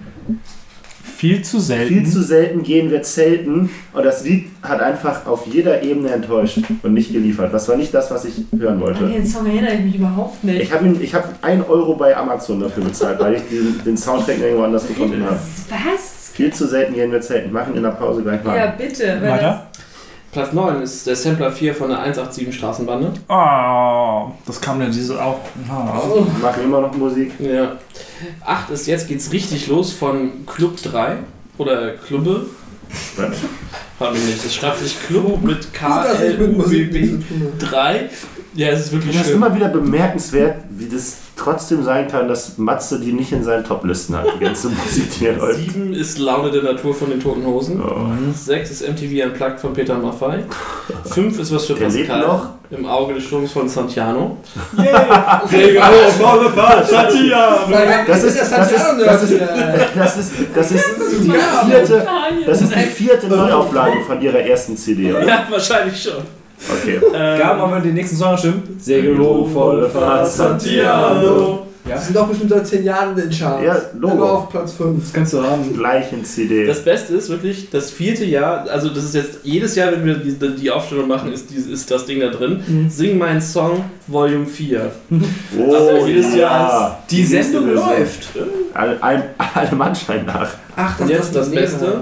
Viel 1.21 1.43
zu 1.43 1.59
selten. 1.59 1.87
Viel 1.87 2.07
zu 2.07 2.23
selten 2.23 2.63
gehen 2.63 2.89
wir 2.89 3.03
zelten. 3.03 3.69
Und 3.93 4.03
das 4.03 4.23
Lied 4.23 4.47
hat 4.63 4.81
einfach 4.81 5.27
auf 5.27 5.45
jeder 5.45 5.83
Ebene 5.83 6.09
enttäuscht 6.09 6.59
und 6.81 6.93
nicht 6.93 7.13
geliefert. 7.13 7.53
Das 7.53 7.69
war 7.69 7.75
nicht 7.75 7.93
das, 7.93 8.09
was 8.09 8.25
ich 8.25 8.33
hören 8.57 8.75
An 8.75 8.79
wollte. 8.81 9.07
den 9.07 9.25
Song 9.25 9.45
erinnere 9.45 9.75
ich 9.75 9.81
mich 9.81 9.95
überhaupt 9.97 10.43
nicht. 10.43 10.61
Ich 10.61 10.73
habe 10.73 10.87
ich 10.99 11.13
hab 11.13 11.37
1 11.43 11.69
Euro 11.69 11.95
bei 11.95 12.17
Amazon 12.17 12.59
dafür 12.59 12.85
bezahlt, 12.85 13.19
weil 13.19 13.35
ich 13.35 13.43
den, 13.49 13.79
den 13.85 13.97
Soundtrack 13.97 14.39
irgendwo 14.39 14.63
anders 14.63 14.87
gefunden 14.87 15.23
habe. 15.23 15.35
Was? 15.35 16.31
Viel 16.33 16.51
zu 16.51 16.67
selten 16.67 16.95
gehen 16.95 17.11
wir 17.11 17.21
zelten. 17.21 17.51
Machen 17.51 17.75
in 17.75 17.83
der 17.83 17.89
Pause 17.91 18.23
gleich 18.23 18.43
mal. 18.43 18.57
Ja, 18.57 18.71
bitte. 18.75 19.19
weil 19.21 19.31
Weiter? 19.31 19.67
Platz 20.31 20.53
9 20.53 20.81
ist 20.81 21.05
der 21.07 21.15
Sampler 21.15 21.51
4 21.51 21.75
von 21.75 21.89
der 21.89 21.99
187 21.99 22.55
Straßenbande. 22.55 23.11
Oh, 23.27 24.31
das 24.45 24.61
kam 24.61 24.79
denn 24.79 24.91
diese 24.91 25.21
auch. 25.21 25.39
Oh. 25.69 26.25
Machen 26.41 26.63
immer 26.63 26.79
noch 26.81 26.95
Musik. 26.95 27.33
Ja. 27.39 27.73
8 28.45 28.69
ist 28.69 28.87
jetzt 28.87 29.09
geht's 29.09 29.33
richtig 29.33 29.67
los 29.67 29.91
von 29.91 30.45
Club 30.45 30.81
3 30.81 31.17
oder 31.57 31.91
Clubbe. 31.95 32.45
Mich 33.17 34.25
nicht. 34.25 34.45
Es 34.45 34.55
schreibt 34.55 34.79
sich 34.79 34.95
Club 35.05 35.43
mit 35.43 35.73
K 35.73 36.05
L 36.05 36.41
U 36.41 36.63
B 36.63 36.85
B 36.85 36.99
nichts 37.01 37.27
zu 37.27 37.33
tun 37.33 37.53
habe. 37.59 37.65
3. 37.65 38.09
Ja, 38.53 38.67
es 38.69 38.81
ist 38.81 38.91
wirklich 38.91 39.17
Das 39.17 39.27
ist 39.27 39.33
immer 39.33 39.55
wieder 39.55 39.69
bemerkenswert, 39.69 40.55
wie 40.71 40.87
das 40.87 41.17
trotzdem 41.37 41.83
sein 41.83 42.07
kann, 42.09 42.27
dass 42.27 42.57
Matze 42.57 42.99
die 42.99 43.13
nicht 43.13 43.31
in 43.31 43.43
seinen 43.43 43.63
Top-Listen 43.63 44.17
hat. 44.17 44.25
Die 44.35 44.43
ganze 44.43 44.67
Musik, 44.85 45.09
die 45.17 45.27
er 45.27 45.37
läuft. 45.37 45.59
7 45.59 45.93
ist 45.93 46.17
Laune 46.19 46.51
der 46.51 46.63
Natur 46.63 46.93
von 46.93 47.09
den 47.09 47.19
Toten 47.21 47.45
Hosen. 47.45 47.81
Oh. 47.81 48.07
6 48.35 48.71
ist 48.71 48.87
MTV 48.87 49.25
Unplugged 49.27 49.59
von 49.59 49.73
Peter 49.73 49.97
Maffay. 49.97 50.43
5 51.05 51.39
ist 51.39 51.53
was 51.53 51.65
für 51.65 51.75
Der 51.75 51.89
lebt 51.89 52.09
Pascal. 52.09 52.27
noch. 52.27 52.49
Im 52.71 52.85
Auge 52.85 53.15
des 53.15 53.23
Sturms 53.25 53.51
von 53.51 53.67
Santiano. 53.67 54.37
Das 58.07 58.23
ist, 58.23 58.41
das 58.41 58.51
ist, 58.51 58.51
das 58.51 58.71
ist, 58.71 58.85
das 59.05 59.23
ist, 59.23 59.41
das 59.95 60.17
ist, 60.17 60.31
das 60.55 60.71
ist 60.71 60.85
die 61.23 61.31
vierte, 61.31 62.07
das 62.45 62.61
ist 62.61 62.73
die 62.75 62.79
vierte 62.79 63.27
Neuauflage 63.27 64.01
von 64.05 64.21
ihrer 64.21 64.39
ersten 64.39 64.77
CD, 64.77 65.11
oder? 65.11 65.25
Ja, 65.25 65.45
wahrscheinlich 65.49 66.01
schon. 66.01 66.40
Okay. 66.69 66.99
Ähm, 67.13 67.39
wir 67.39 67.67
mal 67.67 67.81
den 67.81 67.93
nächsten 67.95 68.15
Song 68.15 68.37
stimmt. 68.37 68.63
Hoch, 69.19 69.49
volle 69.51 69.89
Fahrt, 69.89 70.27
Santiano. 70.31 71.67
Die 71.83 71.97
sind 71.99 72.15
doch 72.15 72.27
bestimmt 72.27 72.51
seit 72.51 72.67
10 72.67 72.83
Jahren 72.83 73.17
in 73.17 73.29
den 73.29 73.37
Charts. 73.37 73.65
Ja, 73.65 73.75
Logo. 73.99 74.13
Immer 74.13 74.31
auf 74.31 74.49
Platz 74.49 74.73
5. 74.73 75.03
Das 75.03 75.11
kannst 75.13 75.33
du 75.33 75.41
haben. 75.43 75.75
Gleichen 75.75 76.23
CD. 76.23 76.67
Das 76.67 76.83
Beste 76.83 77.15
ist 77.15 77.29
wirklich, 77.29 77.69
das 77.71 77.89
vierte 77.89 78.23
Jahr, 78.23 78.67
also 78.69 78.89
das 78.89 79.03
ist 79.05 79.15
jetzt 79.15 79.39
jedes 79.43 79.75
Jahr, 79.75 79.91
wenn 79.91 80.05
wir 80.05 80.13
die, 80.15 80.37
die 80.55 80.71
Aufstellung 80.71 81.07
machen, 81.07 81.33
ist, 81.33 81.49
die- 81.49 81.55
ist 81.55 81.89
das 81.89 82.05
Ding 82.05 82.19
da 82.19 82.27
drin. 82.29 82.87
Sing 82.89 83.17
meinen 83.17 83.41
Song 83.41 83.83
Volume 84.07 84.45
4. 84.45 84.91
Oh, 85.59 85.73
Also 85.73 86.05
jedes 86.07 86.35
Jahr 86.35 87.03
Die 87.09 87.23
nächste 87.23 87.43
Sendung 87.43 87.73
läuft. 87.73 88.27
Alle, 88.73 88.97
alle, 89.01 89.23
alle 89.55 89.75
Mannschein 89.75 90.25
nach. 90.25 90.49
Ach, 90.75 90.99
Und 90.99 91.09
jetzt 91.09 91.35
das 91.35 91.47
ist 91.47 91.53
mega. 91.53 91.61
Beste. 91.63 92.01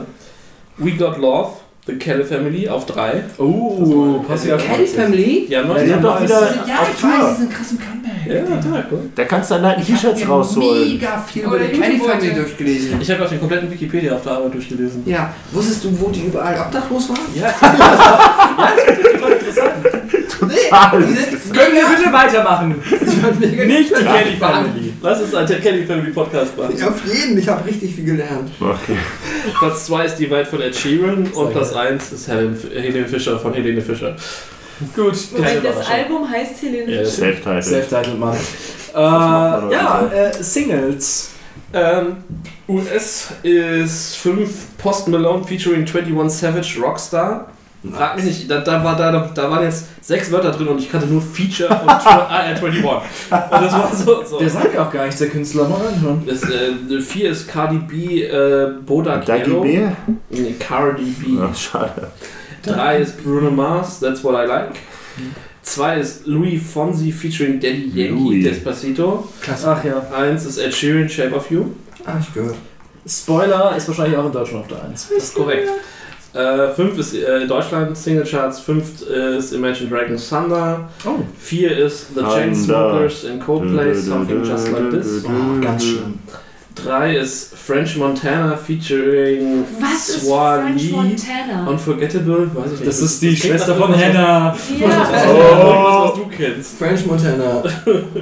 We 0.77 0.92
Got 0.92 1.17
Love, 1.17 1.51
The 1.89 1.95
Kelly 1.97 2.23
Family 2.23 2.69
auf 2.69 2.85
3. 2.85 3.23
Oh, 3.39 4.23
passt 4.27 4.45
ja 4.45 4.57
Kelly 4.57 4.85
Family? 4.85 5.45
Ja, 5.49 5.63
Die 5.63 5.88
sind 5.89 6.03
doch 6.03 6.22
wieder 6.22 6.41
Ja, 6.67 6.79
auf 6.81 6.89
ich 6.95 7.03
weiß, 7.03 7.09
Tour. 7.19 7.29
die 7.31 7.41
sind 7.41 7.51
krass 7.53 7.72
im 7.72 7.79
Comeback. 7.79 8.09
Ja. 8.27 8.85
Da 9.15 9.23
kannst 9.25 9.49
du 9.49 9.55
dann 9.55 9.65
halt 9.65 9.85
T-Shirts 9.85 10.27
rausholen. 10.29 10.88
mega 10.89 11.23
viel 11.25 11.43
über 11.43 11.57
die 11.57 11.69
Kelly. 11.79 11.97
Family 11.99 12.33
durchgelesen. 12.33 13.01
Ich 13.01 13.09
habe 13.09 13.25
auch 13.25 13.29
den 13.29 13.39
kompletten 13.39 13.72
Wikipedia 13.72 14.13
auf 14.15 14.22
der 14.23 14.33
Arbeit 14.33 14.53
durchgelesen. 14.53 15.01
Ja, 15.07 15.33
wusstest 15.51 15.83
du, 15.85 15.99
wo 15.99 16.09
die 16.09 16.22
überall 16.25 16.59
obdachlos 16.59 17.09
waren? 17.09 17.19
Ja, 17.33 17.47
ja, 17.61 18.73
das 18.75 18.97
ist 18.97 19.11
total 19.13 19.31
interessant. 19.31 19.73
Total. 20.39 20.91
Können 21.01 21.75
wir 21.75 21.97
bitte 21.97 22.13
weitermachen? 22.13 22.75
Nicht 23.39 23.89
die 23.89 24.03
Kelly. 24.03 24.38
Family. 24.39 24.88
Lass 25.01 25.21
uns 25.21 25.33
einen 25.33 25.61
Kelly 25.61 25.85
Family 25.85 26.11
Podcast 26.11 26.57
machen. 26.57 26.81
Auf 26.83 27.01
jeden, 27.05 27.37
ich 27.37 27.47
habe 27.47 27.65
richtig 27.65 27.95
viel 27.95 28.05
gelernt. 28.05 28.51
Okay. 28.59 28.97
Platz 29.59 29.85
2 29.85 30.05
ist 30.05 30.15
die 30.15 30.29
Welt 30.29 30.47
von 30.47 30.61
Ed 30.61 30.75
Sheeran 30.75 31.27
und 31.27 31.51
Platz 31.51 31.73
1 31.73 32.11
ist 32.11 32.27
Helen, 32.27 32.57
Helene 32.73 33.07
Fischer 33.07 33.39
von 33.39 33.53
Helene 33.53 33.81
Fischer. 33.81 34.15
Gut. 34.95 35.15
Moment, 35.33 35.63
das 35.63 35.87
Album 35.89 36.29
heißt 36.29 36.61
Helene 36.61 36.91
Ja, 36.91 36.99
Fischer. 36.99 37.11
Self-Title. 37.11 37.63
Self-Titled 37.63 38.19
Mann. 38.19 38.37
Äh, 38.93 38.97
ja, 38.97 40.11
äh, 40.13 40.43
Singles. 40.43 41.31
Ähm, 41.71 42.17
US 42.67 43.27
ist 43.43 44.15
5 44.17 44.49
Post 44.77 45.07
Malone 45.07 45.43
featuring 45.45 45.81
21 45.85 46.39
Savage 46.39 46.79
Rockstar. 46.81 47.51
Frag 47.95 48.17
mich 48.17 48.26
nicht, 48.26 48.51
da, 48.51 48.60
da, 48.60 48.83
war, 48.83 48.97
da, 48.97 49.31
da 49.33 49.49
waren 49.49 49.63
jetzt 49.63 49.85
sechs 50.01 50.29
Wörter 50.31 50.51
drin 50.51 50.67
und 50.67 50.79
ich 50.79 50.92
kannte 50.92 51.08
nur 51.08 51.22
Feature 51.22 51.69
und 51.69 51.90
tw- 51.90 52.06
ah, 52.06 52.42
äh, 52.45 52.49
21. 52.49 52.83
Und 52.83 53.01
das 53.29 53.72
war 53.74 53.95
so. 53.95 54.24
so. 54.26 54.38
Der 54.40 54.49
sagt 54.49 54.74
ja 54.74 54.85
auch 54.85 54.92
gar 54.92 55.06
nichts, 55.06 55.19
der 55.19 55.29
Künstler. 55.29 55.69
Mal 55.69 55.79
reinhören. 55.88 56.24
Das, 56.28 56.44
äh, 56.44 56.99
4 56.99 57.29
ist 57.29 57.47
Cardi 57.47 57.78
B, 57.78 58.24
äh, 58.24 58.74
Bodak 58.85 59.26
Dagi 59.26 59.44
Yellow. 59.49 59.62
B? 59.62 59.81
Nee, 60.29 60.56
Cardi 60.60 61.03
B. 61.03 61.38
Ach, 61.42 61.56
schade. 61.56 62.08
3 62.63 62.97
ist 62.97 63.24
Bruno 63.24 63.49
Mars, 63.49 64.01
That's 64.01 64.22
What 64.26 64.33
I 64.44 64.47
Like. 64.47 64.72
2 65.62 65.99
ist 65.99 66.28
Louis 66.28 66.60
Fonsi 66.62 67.12
featuring 67.13 67.62
Daddy 67.62 67.92
Yankee, 67.94 68.08
Louis. 68.10 68.44
Despacito. 68.44 69.29
Ach 69.65 69.83
ja. 69.85 70.01
1 70.17 70.45
ist 70.45 70.58
Ed 70.58 70.74
Sheeran, 70.74 71.08
Shape 71.08 71.33
of 71.33 71.49
You. 71.49 71.65
Ah, 72.06 72.15
ich 72.19 72.33
gehört. 72.33 72.56
Spoiler 73.08 73.74
ist 73.78 73.88
wahrscheinlich 73.88 74.17
auch 74.17 74.26
in 74.26 74.31
Deutschland 74.33 74.63
auf 74.63 74.67
der 74.67 74.83
1. 74.90 75.08
Das 75.15 75.24
ist 75.24 75.33
korrekt. 75.35 75.69
5 76.33 76.97
ist 76.99 77.15
äh, 77.15 77.47
Deutschland 77.47 77.97
Single 77.97 78.24
Charts, 78.24 78.60
5 78.60 79.01
ist 79.38 79.51
Imagine 79.53 79.90
Dragons 79.90 80.29
Thunder, 80.29 80.88
Oh. 81.06 81.15
4 81.40 81.78
ist 81.78 82.08
The. 82.15 82.22
Chainsmokers 82.22 83.26
and 83.26 83.44
Coldplay, 83.44 83.94
Something 83.95 84.44
Just 84.44 84.72
Like 84.72 84.92
This. 84.92 85.24
Oh, 85.26 85.60
ganz 85.62 85.83
schlimm. 85.83 86.19
3 86.76 87.15
ist 87.17 87.56
French 87.58 87.97
Montana 87.97 88.56
featuring 88.56 89.65
Was 89.81 90.10
ist 90.10 90.26
Swan 90.28 90.62
French 90.63 90.83
Lee. 90.83 90.92
Montana? 90.92 91.67
Unforgettable, 91.67 92.49
weiß 92.53 92.65
ich 92.67 92.72
nicht. 92.79 92.88
Das 92.88 93.01
ist 93.01 93.22
die 93.22 93.28
klingt 93.35 93.40
Schwester 93.56 93.76
von 93.76 93.94
Hannah. 93.94 94.56
Ja. 94.79 94.88
Was, 94.88 96.10
was 96.10 96.13
du 96.13 96.28
kennst. 96.38 96.78
French 96.78 97.06
Montana. 97.06 97.63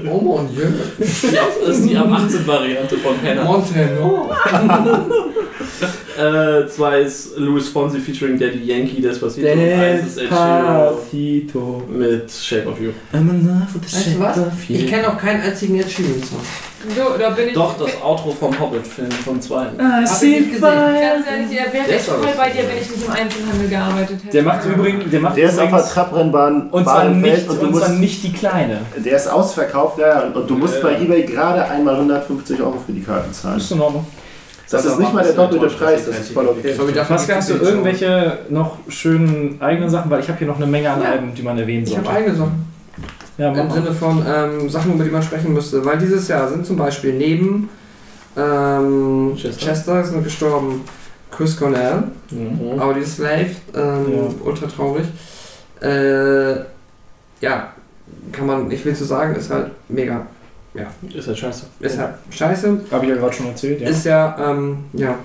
Oh 0.09 0.19
mon 0.21 0.47
Dieu. 0.55 0.63
Das 0.97 1.77
ist 1.77 1.87
die 1.87 1.95
am 1.97 2.11
18 2.11 2.47
Variante 2.47 2.97
von 2.97 3.15
Hannah. 3.23 3.43
Montana. 3.43 5.05
Äh, 6.17 6.67
zwei 6.67 7.01
ist 7.01 7.37
Louis 7.37 7.69
Fonsi 7.69 7.99
featuring 7.99 8.39
Daddy 8.39 8.63
Yankee, 8.63 9.01
Despacito. 9.01 9.47
Und 9.51 9.59
eins 9.59 10.07
ist 10.07 10.17
Ed 10.17 10.29
Sheeran 10.29 10.87
Despacito. 10.89 11.83
mit 11.89 12.31
Shape 12.31 12.67
of 12.69 12.79
You. 12.81 12.89
I'm 13.13 13.29
in 13.29 13.45
love 13.47 13.67
with 13.73 13.89
the 13.91 13.95
Weißt 13.97 14.35
du 14.37 14.41
was? 14.45 14.57
Ich 14.69 14.87
kenne 14.87 15.07
auch 15.09 15.17
keinen 15.17 15.41
einzigen 15.41 15.79
Ed 15.79 15.89
Sheeran 15.91 16.23
Song. 16.23 16.39
Du, 16.95 17.19
da 17.19 17.31
bin 17.31 17.49
ich. 17.49 17.53
Doch, 17.53 17.77
das 17.77 18.01
Outro 18.01 18.31
vom 18.31 18.57
Hobbit-Film, 18.57 19.11
vom 19.11 19.41
zweiten. 19.41 19.77
I 19.79 19.83
Hab 19.83 20.03
ich 20.03 20.21
nicht 20.21 20.39
gesehen. 20.53 20.61
Ganz 20.61 21.27
ehrlich, 21.27 21.49
der 21.49 21.73
wäre 21.73 21.87
echt 21.89 22.05
voll 22.05 22.19
so. 22.21 22.37
bei 22.37 22.49
dir, 22.49 22.59
wenn 22.67 22.77
ich 22.81 22.89
nicht 22.89 23.05
im 23.05 23.11
Einzelhandel 23.11 23.67
gearbeitet 23.69 24.17
hätte. 24.23 24.31
Der 24.31 24.43
macht 24.43 24.65
übrigens, 24.65 25.11
der 25.11 25.19
macht 25.19 25.37
Der 25.37 25.49
ist 25.49 25.59
auf 25.59 25.69
der 25.69 25.85
Trabrennbahn 25.85 26.69
und 26.69 26.83
zwar 26.83 27.09
nicht, 27.09 27.49
und 27.49 27.61
du 27.61 27.65
und 27.67 27.75
zwar 27.75 27.89
nicht 27.89 28.23
die 28.23 28.31
kleine. 28.31 28.79
der 28.95 29.15
ist 29.17 29.27
ausverkauft, 29.27 29.97
ja, 29.99 30.21
und 30.33 30.49
du 30.49 30.55
musst 30.55 30.75
Ja. 30.75 30.81
bei 30.83 31.01
eBay 31.01 31.23
gerade 31.23 31.65
einmal 31.65 31.95
150 31.95 32.59
Euro 32.61 32.75
für 32.85 32.93
die 32.93 33.01
Karten 33.01 33.33
zahlen. 33.33 33.57
Ist 33.57 33.71
in 33.71 33.81
Ordnung. 33.81 34.05
Das 34.69 34.85
ist 34.85 34.99
nicht 34.99 35.13
mal 35.13 35.23
der 35.23 35.33
doppelte 35.33 35.67
Preis, 35.67 36.05
das 36.05 36.19
ist 36.19 36.31
voll 36.33 36.45
okay. 36.47 36.73
So, 36.73 36.87
wie 36.87 36.91
dafür 36.91 37.15
Pascal, 37.15 37.37
hast 37.37 37.49
du 37.49 37.53
irgendwelche 37.55 38.39
noch 38.49 38.77
schönen 38.89 39.61
eigenen 39.61 39.89
Sachen? 39.89 40.11
Weil 40.11 40.19
ich 40.19 40.27
habe 40.27 40.37
hier 40.39 40.47
noch 40.47 40.57
eine 40.57 40.67
Menge 40.67 40.89
an 40.91 41.01
Ja. 41.01 41.11
Alben, 41.11 41.33
die 41.33 41.41
man 41.41 41.57
erwähnen 41.57 41.83
Ich 41.83 41.89
sollte. 41.91 42.07
habe 42.09 42.17
eigene 42.19 42.35
Sachen. 42.35 42.67
Ja, 43.37 43.53
Im. 43.53 43.69
Sinne 43.71 43.91
von 43.93 44.25
ähm, 44.27 44.69
Sachen, 44.69 44.95
über 44.95 45.03
die 45.03 45.11
man 45.11 45.21
sprechen 45.23 45.53
müsste. 45.53 45.85
Weil 45.85 45.97
dieses 45.99 46.27
Jahr 46.27 46.49
sind 46.49 46.65
zum 46.65 46.75
Beispiel 46.75 47.13
neben 47.13 47.69
ähm, 48.35 49.33
Chester. 49.37 49.65
Chester. 49.67 50.03
sind 50.03 50.23
gestorben 50.23 50.81
Chris 51.31 51.55
Cornell, 51.57 52.03
Mhm. 52.31 52.79
Audi 52.79 53.05
Slave, 53.05 53.51
ähm, 53.75 54.05
Ja. 54.15 54.23
ultra 54.43 54.65
traurig. 54.67 55.05
Äh, 55.81 56.55
ja, 57.41 57.71
kann 58.31 58.47
man 58.47 58.67
nicht 58.67 58.81
viel 58.83 58.95
zu 58.95 59.05
sagen, 59.05 59.35
ist 59.35 59.51
halt 59.51 59.71
mega. 59.89 60.25
Ist 61.13 61.27
halt 61.27 61.37
scheiße. 61.37 61.65
Ist 61.79 61.97
halt 61.97 62.15
scheiße. 62.29 62.81
Habe 62.91 63.05
ich 63.05 63.11
ja 63.11 63.17
gerade 63.17 63.33
schon 63.33 63.47
erzählt, 63.47 63.81
ja. 63.81 63.89
Ist 63.89 64.05
ja, 64.05 64.51
ähm, 64.51 64.85
ja. 64.93 65.15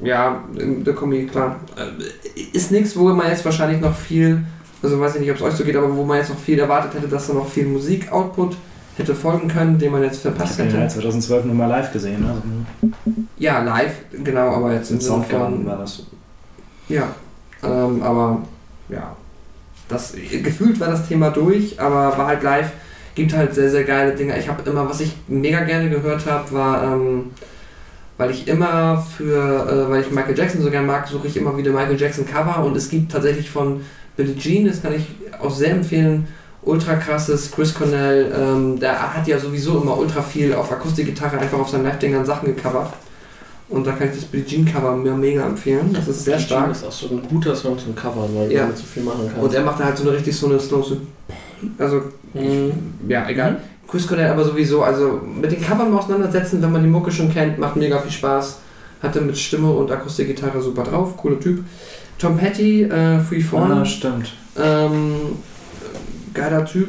Ja, 0.00 0.42
der 0.54 0.94
Kombi, 0.94 1.26
klar. 1.26 1.56
Äh, 1.76 2.56
Ist 2.56 2.70
nichts, 2.70 2.96
wo 2.96 3.08
man 3.08 3.28
jetzt 3.28 3.44
wahrscheinlich 3.44 3.80
noch 3.80 3.94
viel, 3.94 4.42
also 4.82 4.98
weiß 4.98 5.16
ich 5.16 5.20
nicht, 5.20 5.30
ob 5.30 5.36
es 5.36 5.42
euch 5.42 5.54
so 5.54 5.64
geht, 5.64 5.76
aber 5.76 5.94
wo 5.94 6.04
man 6.04 6.18
jetzt 6.18 6.30
noch 6.30 6.38
viel 6.38 6.58
erwartet 6.58 6.94
hätte, 6.94 7.08
dass 7.08 7.26
da 7.26 7.34
noch 7.34 7.48
viel 7.48 7.66
Musik-Output 7.66 8.56
hätte 8.96 9.14
folgen 9.14 9.48
können, 9.48 9.78
den 9.78 9.92
man 9.92 10.02
jetzt 10.02 10.22
verpasst 10.22 10.58
den 10.58 10.70
ja 10.70 10.78
hätte. 10.78 10.94
2012 10.94 11.44
nur 11.44 11.54
mal 11.54 11.66
live 11.66 11.92
gesehen. 11.92 12.22
Ne? 12.22 12.92
Ja, 13.36 13.62
live, 13.62 13.94
genau, 14.24 14.50
aber 14.50 14.72
jetzt 14.72 14.90
In 14.90 15.00
Soundgarden 15.00 15.64
war 15.66 15.78
das. 15.78 16.02
Ja, 16.88 17.08
ähm, 17.62 18.02
aber 18.02 18.42
ja. 18.88 19.14
Das, 19.88 20.14
gefühlt 20.42 20.78
war 20.80 20.88
das 20.88 21.06
Thema 21.08 21.30
durch, 21.30 21.80
aber 21.80 22.16
war 22.18 22.26
halt 22.26 22.42
live. 22.42 22.70
Gibt 23.18 23.32
halt 23.32 23.52
sehr, 23.52 23.68
sehr 23.68 23.82
geile 23.82 24.14
Dinge. 24.14 24.38
Ich 24.38 24.48
habe 24.48 24.68
immer, 24.70 24.88
was 24.88 25.00
ich 25.00 25.12
mega 25.26 25.60
gerne 25.64 25.90
gehört 25.90 26.24
habe, 26.26 26.52
war, 26.52 26.84
ähm, 26.84 27.30
weil 28.16 28.30
ich 28.30 28.46
immer 28.46 29.04
für, 29.16 29.36
äh, 29.88 29.90
weil 29.90 30.02
ich 30.02 30.10
Michael 30.12 30.38
Jackson 30.38 30.62
so 30.62 30.70
gerne 30.70 30.86
mag, 30.86 31.08
suche 31.08 31.26
ich 31.26 31.36
immer 31.36 31.56
wieder 31.56 31.72
Michael 31.72 32.00
Jackson 32.00 32.24
Cover 32.24 32.64
und 32.64 32.76
es 32.76 32.88
gibt 32.88 33.10
tatsächlich 33.10 33.50
von 33.50 33.80
Billie 34.16 34.36
Jean, 34.36 34.66
das 34.68 34.82
kann 34.82 34.94
ich 34.94 35.04
auch 35.42 35.50
sehr 35.52 35.72
empfehlen, 35.72 36.28
ultra 36.62 36.94
krasses 36.94 37.50
Chris 37.50 37.74
Cornell, 37.74 38.32
ähm, 38.38 38.78
der 38.78 39.14
hat 39.14 39.26
ja 39.26 39.36
sowieso 39.36 39.80
immer 39.82 39.98
ultra 39.98 40.22
viel 40.22 40.54
auf 40.54 40.70
Akustikgitarre 40.70 41.38
einfach 41.38 41.58
auf 41.58 41.70
seinen 41.70 41.84
Live-Dingern 41.86 42.24
Sachen 42.24 42.54
gecovert. 42.54 42.92
Und 43.68 43.84
da 43.84 43.92
kann 43.92 44.08
ich 44.10 44.14
das 44.14 44.24
Billie 44.26 44.46
Jean 44.46 44.64
Cover 44.64 44.94
mir 44.96 45.12
mega 45.12 45.44
empfehlen. 45.44 45.90
Das 45.92 46.06
ist 46.06 46.24
sehr 46.24 46.38
stark. 46.38 46.68
Das 46.68 46.78
ist 46.78 46.84
auch 46.84 46.92
so 46.92 47.08
ein 47.10 47.22
guter 47.28 47.54
Song 47.56 47.76
zum 47.78 47.94
Covern, 47.96 48.30
weil 48.34 48.50
Ja. 48.52 48.60
damit 48.62 48.78
so 48.78 48.84
viel 48.84 49.02
machen 49.02 49.22
kannst. 49.26 49.42
Und 49.42 49.52
er 49.54 49.62
macht 49.62 49.80
da 49.80 49.84
halt 49.86 49.96
so 49.98 50.04
eine 50.04 50.12
richtig 50.16 50.36
so 50.36 50.46
eine 50.46 50.58
Slow, 50.60 50.82
so 50.82 50.96
also 51.78 52.02
Mhm. 52.34 52.72
ja, 53.08 53.28
egal. 53.28 53.56
Chris 53.90 54.06
Cornell 54.06 54.30
aber 54.30 54.44
sowieso, 54.44 54.82
also 54.82 55.18
mit 55.40 55.50
den 55.50 55.62
Covern 55.62 55.90
mal 55.90 55.98
auseinandersetzen, 55.98 56.60
wenn 56.60 56.70
man 56.72 56.82
die 56.82 56.90
Mucke 56.90 57.10
schon 57.10 57.32
kennt, 57.32 57.58
macht 57.58 57.76
mega 57.76 57.98
viel 57.98 58.10
Spaß. 58.12 58.58
Hatte 59.02 59.20
mit 59.22 59.38
Stimme 59.38 59.70
und 59.70 59.90
Akustikgitarre 59.90 60.60
super 60.60 60.82
drauf, 60.82 61.16
cooler 61.16 61.40
Typ. 61.40 61.64
Tom 62.18 62.36
Petty, 62.36 62.82
äh, 62.82 63.18
Free 63.20 63.40
Fall, 63.40 63.70
Ah, 63.72 63.84
stimmt. 63.84 64.32
ähm, 64.60 65.14
geiler 66.34 66.64
Typ. 66.66 66.88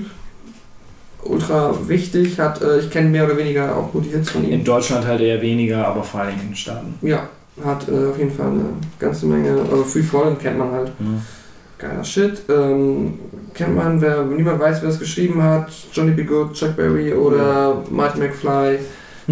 Ultra 1.24 1.74
wichtig, 1.88 2.40
hat, 2.40 2.62
äh, 2.62 2.80
ich 2.80 2.90
kenne 2.90 3.10
mehr 3.10 3.26
oder 3.26 3.38
weniger 3.38 3.76
auch 3.76 3.90
die 3.94 4.10
Hits 4.10 4.30
von 4.32 4.44
ihm. 4.44 4.52
In 4.52 4.64
Deutschland 4.64 5.06
halt 5.06 5.20
eher 5.22 5.42
weniger, 5.42 5.86
aber 5.88 6.02
vor 6.02 6.22
allem 6.22 6.34
in 6.40 6.48
den 6.50 6.56
Staaten. 6.56 6.94
Ja, 7.02 7.28
hat 7.64 7.88
äh, 7.90 8.10
auf 8.10 8.18
jeden 8.18 8.32
Fall 8.32 8.48
eine 8.48 8.66
ganze 8.98 9.26
Menge, 9.26 9.52
also 9.70 9.84
Free 9.84 10.02
Fallen 10.04 10.38
kennt 10.40 10.58
man 10.58 10.72
halt. 10.72 10.92
Geiler 11.80 12.04
Shit. 12.04 12.44
Ähm, 12.50 13.18
kennt 13.54 13.76
man, 13.76 14.00
wer 14.02 14.24
niemand 14.24 14.60
weiß, 14.60 14.82
wer 14.84 14.90
es 14.90 15.00
geschrieben 15.00 15.42
hat, 15.42 15.72
Johnny 15.94 16.12
B. 16.12 16.24
Good, 16.24 16.54
Chuck 16.54 16.76
Berry 16.76 17.14
oder 17.14 17.84
Martin 17.90 18.22
McFly. 18.22 18.80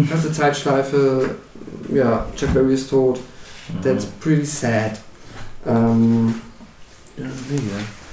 Ganze 0.08 0.32
Zeitschleife. 0.32 1.30
Ja, 1.92 2.26
Chuck 2.34 2.52
Berry 2.54 2.74
ist 2.74 2.88
tot. 2.90 3.20
That's 3.82 4.06
pretty 4.06 4.44
sad. 4.44 4.98
Ähm, 5.66 6.34
Ja. 7.16 7.26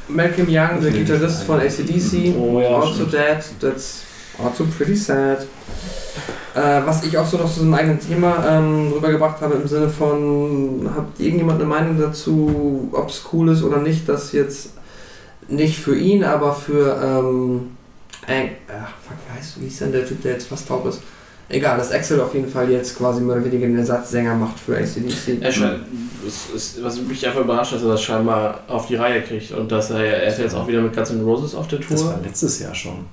Malcolm 0.08 0.48
Young, 0.50 0.82
der. 0.82 0.92
Gitarrist 0.92 1.44
von 1.44 1.60
ACDC, 1.60 2.36
Oh 2.38 2.60
ja, 2.60 2.80
also 2.80 3.06
dead. 3.06 3.44
That's 3.60 4.02
also 4.44 4.66
pretty 4.66 4.96
sad. 4.96 5.48
Äh, 6.56 6.86
was 6.86 7.04
ich 7.04 7.18
auch 7.18 7.26
so 7.26 7.38
noch 7.38 7.54
zu 7.54 7.62
einem 7.62 7.74
eigenen 7.74 8.00
Thema 8.00 8.46
ähm, 8.48 8.92
rübergebracht 8.94 9.42
habe, 9.42 9.56
im 9.56 9.68
Sinne 9.68 9.90
von, 9.90 10.90
hat 10.96 11.06
irgendjemand 11.18 11.60
eine 11.60 11.68
Meinung 11.68 12.00
dazu, 12.00 12.90
ob 12.94 13.10
es 13.10 13.24
cool 13.34 13.50
ist 13.50 13.62
oder 13.62 13.80
nicht, 13.80 14.08
dass 14.08 14.32
jetzt 14.32 14.70
nicht 15.50 15.78
für 15.78 15.98
ihn, 15.98 16.24
aber 16.24 16.54
für, 16.54 16.96
ähm, 17.04 17.72
äh, 18.28 18.48
ach, 18.70 18.94
fuck, 19.06 19.18
wie 19.28 19.38
heißt, 19.38 19.62
wie 19.62 19.68
ist 19.68 19.82
denn 19.82 19.92
der 19.92 20.08
Typ, 20.08 20.22
der 20.22 20.32
jetzt 20.34 20.48
fast 20.48 20.68
taub 20.68 20.86
ist? 20.88 21.02
Egal, 21.50 21.78
dass 21.78 21.92
Axel 21.92 22.20
auf 22.22 22.34
jeden 22.34 22.48
Fall 22.50 22.72
jetzt 22.72 22.98
quasi 22.98 23.22
mehr 23.22 23.36
oder 23.36 23.46
weniger 23.46 23.68
den 23.68 23.78
Ersatzsänger 23.78 24.34
macht 24.34 24.58
für 24.60 24.78
ACDC. 24.78 25.42
Er 25.42 25.52
scheint, 25.52 25.82
es 26.26 26.50
ist, 26.56 26.84
was 26.84 27.00
mich 27.02 27.28
einfach 27.28 27.42
überrascht, 27.42 27.74
dass 27.74 27.84
er 27.84 27.90
das 27.90 28.02
scheinbar 28.02 28.62
auf 28.68 28.88
die 28.88 28.96
Reihe 28.96 29.22
kriegt 29.22 29.52
und 29.52 29.72
dass 29.72 29.92
er, 29.92 30.00
er 30.00 30.28
ist 30.28 30.40
jetzt 30.40 30.56
auch 30.56 30.68
wieder 30.68 30.82
mit 30.82 30.96
Guns 30.96 31.12
N' 31.12 31.24
Roses 31.24 31.54
auf 31.54 31.68
der 31.68 31.80
Das 31.80 32.04
war 32.04 32.14
Tour. 32.16 32.24
letztes 32.24 32.60
Jahr 32.62 32.74
schon. 32.74 33.06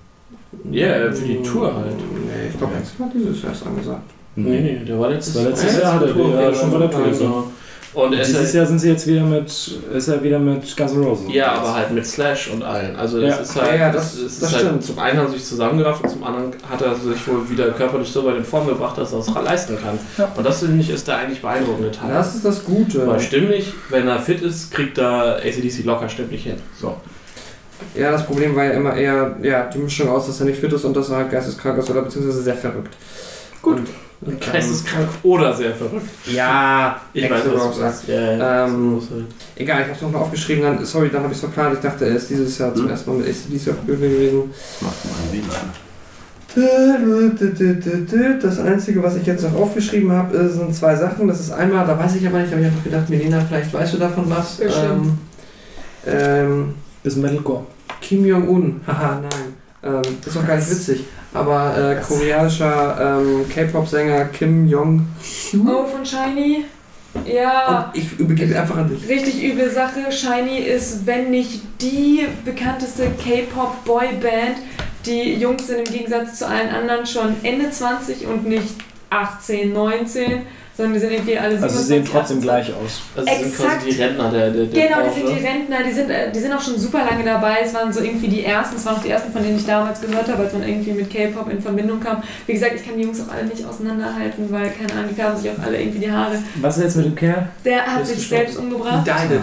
Ja, 0.71 1.11
für 1.13 1.25
die 1.25 1.43
Tour 1.43 1.75
halt. 1.75 1.97
Nee, 1.97 2.49
ich 2.51 2.59
glaube, 2.59 2.75
Axel 2.77 3.07
hat 3.07 3.13
dieses 3.15 3.43
Jahr 3.43 3.53
erst 3.53 3.67
angesagt. 3.67 4.03
Nee, 4.37 4.61
nee, 4.61 4.85
der 4.87 4.99
war 4.99 5.11
letztes, 5.11 5.35
Das 5.35 5.43
war 5.45 5.51
letztes 5.51 5.75
ja, 5.77 5.81
Jahr, 5.83 5.95
hat 5.95 6.03
er- 6.03 6.13
Tour, 6.13 6.41
ja, 6.41 6.55
schon 6.55 6.71
bei 6.71 6.79
der 6.79 6.91
Tour. 6.91 7.11
Genau. 7.11 7.45
Und 7.95 8.15
ist 8.15 8.29
Dieses 8.29 8.45
halt, 8.47 8.55
Jahr 8.55 8.67
sind 8.67 8.79
sie 8.79 8.89
jetzt 8.89 9.07
wieder 9.07 9.21
mit, 9.23 9.49
ist 9.95 10.09
er 10.09 10.23
wieder 10.23 10.39
mit 10.39 10.75
Guns 10.79 10.93
N' 10.93 11.03
Roses. 11.03 11.27
ja, 11.31 11.53
aber 11.53 11.75
halt 11.75 11.91
mit 11.91 12.07
Slash 12.07 12.49
und 12.51 12.63
allen. 12.63 12.97
Also 12.97 13.19
es 13.21 13.29
Ja. 13.29 13.37
ist 13.43 13.55
halt, 13.61 13.71
Ja, 13.73 13.77
ja, 13.77 13.93
das- 13.93 14.15
ist 14.15 14.41
das 14.43 14.51
halt 14.55 14.63
stimmt. 14.63 14.83
zum 14.85 14.99
einen 14.99 15.19
haben 15.19 15.27
sie 15.31 15.35
sich 15.37 15.45
zusammengerafft 15.45 16.03
und 16.03 16.09
zum 16.09 16.25
anderen 16.25 16.53
hat 16.71 16.81
er 16.81 16.95
sich 16.95 17.29
wohl 17.29 17.51
wieder 17.51 17.69
körperlich 17.73 18.09
so 18.09 18.25
weit 18.25 18.37
in 18.39 18.45
Form 18.45 18.67
gebracht, 18.67 18.97
dass 18.97 19.13
er 19.13 19.19
es 19.19 19.29
leisten 19.35 19.77
kann. 19.79 19.99
Ja. 20.17 20.33
Und 20.35 20.47
das 20.47 20.61
finde 20.61 20.81
ich 20.81 20.89
ist 20.89 21.07
der 21.07 21.19
eigentlich 21.19 21.43
beeindruckende 21.43 21.91
Teil. 21.91 22.15
Das 22.15 22.35
ist 22.35 22.47
das 22.47 22.65
Gute. 22.65 23.07
Weil 23.07 23.21
stimmlich, 23.21 23.71
wenn 23.91 24.09
er 24.09 24.19
fit 24.19 24.41
ist, 24.41 24.71
kriegt 24.71 24.97
er 24.97 25.37
ACDC 25.45 25.83
locker 25.85 26.09
stimmlich 26.09 26.45
hin. 26.45 26.57
So. 26.81 26.97
Ja, 27.95 28.11
das 28.11 28.25
Problem 28.27 28.55
war 28.57 28.65
ja 28.65 28.71
immer 28.73 28.95
eher 28.97 29.37
ja, 29.43 29.65
die 29.67 29.79
Mischung 29.79 30.09
aus, 30.09 30.27
dass 30.27 30.41
er 30.41 30.47
nicht 30.47 30.61
fit 30.61 30.73
ist 30.73 30.85
und 30.85 30.97
dass 30.97 31.11
er 31.11 31.17
halt 31.17 31.31
geisteskrank 31.31 31.79
ist 31.79 31.91
oder 31.91 32.03
beziehungsweise 32.03 32.43
sehr 32.43 32.55
verrückt. 32.57 32.95
Gut. 33.61 33.79
Und, 33.79 33.89
und, 34.35 34.41
Geisteskrank 34.41 35.09
oder 35.25 35.53
sehr 35.55 35.75
verrückt. 35.75 36.07
Ja, 36.33 37.01
Ich 37.13 37.29
weiß, 37.31 37.43
was 37.55 37.75
du 37.75 37.81
sagst. 37.81 38.09
Ja, 38.09 38.21
ja. 38.37 38.67
Ähm, 38.67 39.01
halt- 39.11 39.25
Egal, 39.57 39.81
ich 39.81 39.87
habe 39.87 39.97
es 39.97 40.03
nochmal 40.03 40.23
aufgeschrieben. 40.23 40.63
Dann, 40.63 40.85
sorry, 40.85 41.11
dann 41.11 41.23
habe 41.23 41.33
ich 41.33 41.39
es 41.39 41.41
verplant. 41.41 41.75
Ich 41.75 41.81
dachte, 41.81 42.05
er 42.07 42.15
ist 42.17 42.31
dieses 42.31 42.57
Jahr 42.59 42.75
zum 42.75 42.85
Hm. 42.85 42.91
ersten 42.91 43.11
Mal 43.11 43.19
mit 43.19 43.29
ACDC 43.29 43.71
auf 43.71 43.77
Bühne 43.79 44.09
gewesen. 44.09 44.51
Macht 44.81 45.05
mal 45.05 45.13
ein 45.23 45.33
WLAN. 45.33 45.73
Das 48.43 48.59
Einzige, 48.61 49.03
was 49.03 49.17
ich 49.17 49.27
jetzt 49.27 49.43
noch 49.43 49.55
aufgeschrieben 49.55 50.13
habe, 50.13 50.49
sind 50.51 50.75
zwei 50.75 50.95
Sachen. 50.95 51.27
Das 51.29 51.41
ist 51.41 51.51
einmal, 51.51 51.87
da 51.87 51.99
weiß 51.99 52.17
ich 52.17 52.27
aber 52.27 52.41
nicht, 52.41 52.53
aber 52.53 52.61
ich 52.63 52.69
habe 52.71 52.81
gedacht, 52.85 53.09
Melina, 53.09 53.41
vielleicht 53.41 53.73
weißt 53.73 53.95
du 53.95 53.99
davon 53.99 54.29
was. 54.29 54.61
Ähm, 54.61 55.19
ähm, 56.07 56.75
Bis 57.03 57.17
Metalcore. 57.17 57.67
Kim 58.01 58.25
Jong-un, 58.27 58.81
haha, 58.87 59.21
nein. 59.21 59.55
Ähm, 59.85 60.03
das 60.21 60.29
ist 60.29 60.37
doch 60.37 60.47
gar 60.47 60.57
nicht 60.57 60.71
witzig. 60.71 61.05
Aber 61.35 61.77
äh, 61.77 62.01
koreanischer 62.01 63.19
ähm, 63.21 63.49
K-Pop-Sänger 63.49 64.27
Kim 64.27 64.69
Jong. 64.69 65.07
Oh, 65.67 65.85
von 65.87 66.05
Shiny? 66.05 66.67
Ja. 67.27 67.93
Und 67.93 67.99
ich 67.99 68.19
übergebe 68.19 68.59
einfach 68.59 68.77
an 68.77 68.89
dich. 68.89 69.09
Richtig 69.09 69.43
üble 69.43 69.71
Sache. 69.71 70.11
Shiny 70.11 70.59
ist, 70.59 71.07
wenn 71.07 71.31
nicht 71.31 71.63
die 71.81 72.27
bekannteste 72.45 73.11
K-Pop-Boy-Band. 73.23 74.57
Die 75.07 75.35
Jungs 75.35 75.67
sind 75.67 75.89
im 75.89 75.95
Gegensatz 75.95 76.39
zu 76.39 76.47
allen 76.47 76.71
anderen 76.71 77.07
schon 77.07 77.35
Ende 77.43 77.71
20 77.71 78.27
und 78.27 78.47
nicht 78.47 78.77
18, 79.11 79.73
19, 79.73 80.43
sondern 80.77 80.95
die 80.95 81.01
sind 81.01 81.13
irgendwie 81.13 81.39
alle 81.39 81.55
Also 81.63 81.69
sie 81.79 81.85
sehen 81.85 82.05
27, 82.07 82.11
trotzdem 82.13 82.37
18. 82.39 82.41
gleich 82.43 82.69
aus. 82.75 83.01
Also 83.17 83.29
sie 83.29 83.35
sind 83.43 83.47
Exakt. 83.53 83.81
quasi 83.81 83.91
die 83.91 84.03
Rentner 84.03 84.31
der, 84.31 84.51
der, 84.51 84.65
der 84.67 84.89
Genau, 84.89 84.97
die 85.03 85.21
Branche. 85.21 85.27
sind 85.27 85.39
die 85.39 85.47
Rentner, 85.47 85.77
die 85.87 85.93
sind, 85.93 86.11
äh, 86.11 86.33
die 86.33 86.39
sind 86.39 86.53
auch 86.53 86.61
schon 86.63 86.79
super 86.79 86.99
lange 87.05 87.25
dabei. 87.25 87.57
Es 87.65 87.75
waren 87.75 87.93
so 87.93 88.01
irgendwie 88.01 88.29
die 88.29 88.45
ersten, 88.45 88.77
es 88.77 88.87
waren 88.87 88.97
auch 88.97 89.03
die 89.03 89.11
ersten, 89.11 89.33
von 89.33 89.43
denen 89.43 89.57
ich 89.59 89.67
damals 89.67 90.01
gehört 90.01 90.29
habe, 90.31 90.43
als 90.45 90.53
man 90.55 90.63
irgendwie 90.67 90.93
mit 90.93 91.11
K-Pop 91.11 91.51
in 91.51 91.61
Verbindung 91.61 92.01
kam. 92.01 92.23
Wie 92.47 92.53
gesagt, 92.55 92.73
ich 92.77 92.85
kann 92.87 92.97
die 92.97 93.03
Jungs 93.05 93.21
auch 93.21 93.33
alle 93.33 93.45
nicht 93.45 93.65
auseinanderhalten, 93.65 94.51
weil, 94.51 94.71
keine 94.71 94.93
Ahnung, 94.93 95.07
die 95.11 95.15
färben 95.15 95.37
sich 95.41 95.51
auch 95.51 95.63
alle 95.65 95.79
irgendwie 95.81 95.99
die 96.01 96.11
Haare. 96.13 96.37
Was 96.61 96.77
ist 96.79 96.83
jetzt 96.85 96.97
mit 96.97 97.07
dem 97.07 97.15
Kerl? 97.17 97.49
Der 97.65 97.85
hat 97.87 98.07
sich 98.07 98.17
gestorben. 98.17 98.45
selbst 98.45 98.59
umgebracht. 98.59 99.07
Died 99.07 99.41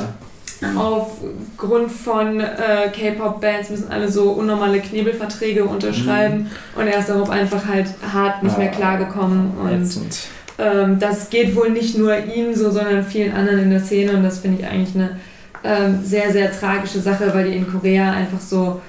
Aufgrund 0.75 1.89
von 1.91 2.39
äh, 2.41 2.89
K-Pop-Bands 2.91 3.69
müssen 3.69 3.89
alle 3.91 4.11
so 4.11 4.31
unnormale 4.31 4.79
Knebelverträge 4.81 5.63
unterschreiben 5.63 6.49
und 6.75 6.87
er 6.87 6.99
ist 6.99 7.07
darauf 7.07 7.29
einfach 7.29 7.65
halt 7.65 7.87
hart 8.13 8.43
nicht 8.43 8.57
mehr 8.57 8.69
Ah. 8.69 8.75
klargekommen. 8.75 9.51
Und 9.57 9.83
Ätzend. 9.83 10.17
Ähm, 10.59 10.99
das 10.99 11.29
geht 11.29 11.55
wohl 11.55 11.69
nicht 11.69 11.97
nur 11.97 12.17
ihm 12.17 12.53
so, 12.53 12.69
sondern 12.69 13.03
vielen 13.03 13.33
anderen 13.33 13.59
in 13.59 13.69
der 13.71 13.79
Szene 13.79 14.13
und 14.13 14.23
das 14.23 14.39
finde 14.39 14.61
ich 14.61 14.67
eigentlich 14.67 14.95
eine 14.95 15.17
ähm, 15.63 15.99
sehr, 16.03 16.31
sehr 16.31 16.51
tragische 16.51 16.99
Sache, 16.99 17.31
weil 17.33 17.49
die 17.49 17.57
in 17.57 17.67
Korea 17.69 18.11
einfach 18.11 18.39
so 18.39 18.81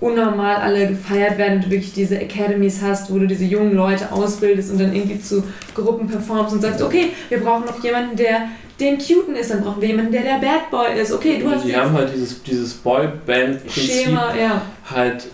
unnormal 0.00 0.56
alle 0.56 0.86
gefeiert 0.86 1.38
werden 1.38 1.56
und 1.56 1.66
du 1.66 1.70
wirklich 1.70 1.92
diese 1.92 2.18
Academies 2.18 2.80
hast, 2.82 3.12
wo 3.12 3.18
du 3.18 3.26
diese 3.26 3.44
jungen 3.44 3.74
Leute 3.74 4.12
ausbildest 4.12 4.70
und 4.70 4.80
dann 4.80 4.94
irgendwie 4.94 5.20
zu 5.20 5.42
Gruppen 5.74 6.06
performst 6.06 6.54
und 6.54 6.62
sagst, 6.62 6.82
okay, 6.82 7.10
wir 7.28 7.40
brauchen 7.40 7.66
noch 7.66 7.82
jemanden, 7.82 8.16
der 8.16 8.48
den 8.78 8.98
Cuten 8.98 9.34
ist, 9.34 9.50
dann 9.50 9.62
brauchen 9.62 9.80
wir 9.82 9.88
jemanden, 9.88 10.12
der 10.12 10.22
der 10.22 10.38
Bad 10.38 10.70
Boy 10.70 11.00
ist. 11.00 11.12
Okay, 11.12 11.38
du 11.40 11.50
hast 11.50 11.64
die 11.64 11.74
haben 11.74 11.92
halt 11.92 12.14
dieses, 12.14 12.40
dieses 12.44 12.74
Boyband-Prinzip 12.74 14.04
Schema, 14.04 14.32
ja. 14.36 14.62
halt 14.88 15.26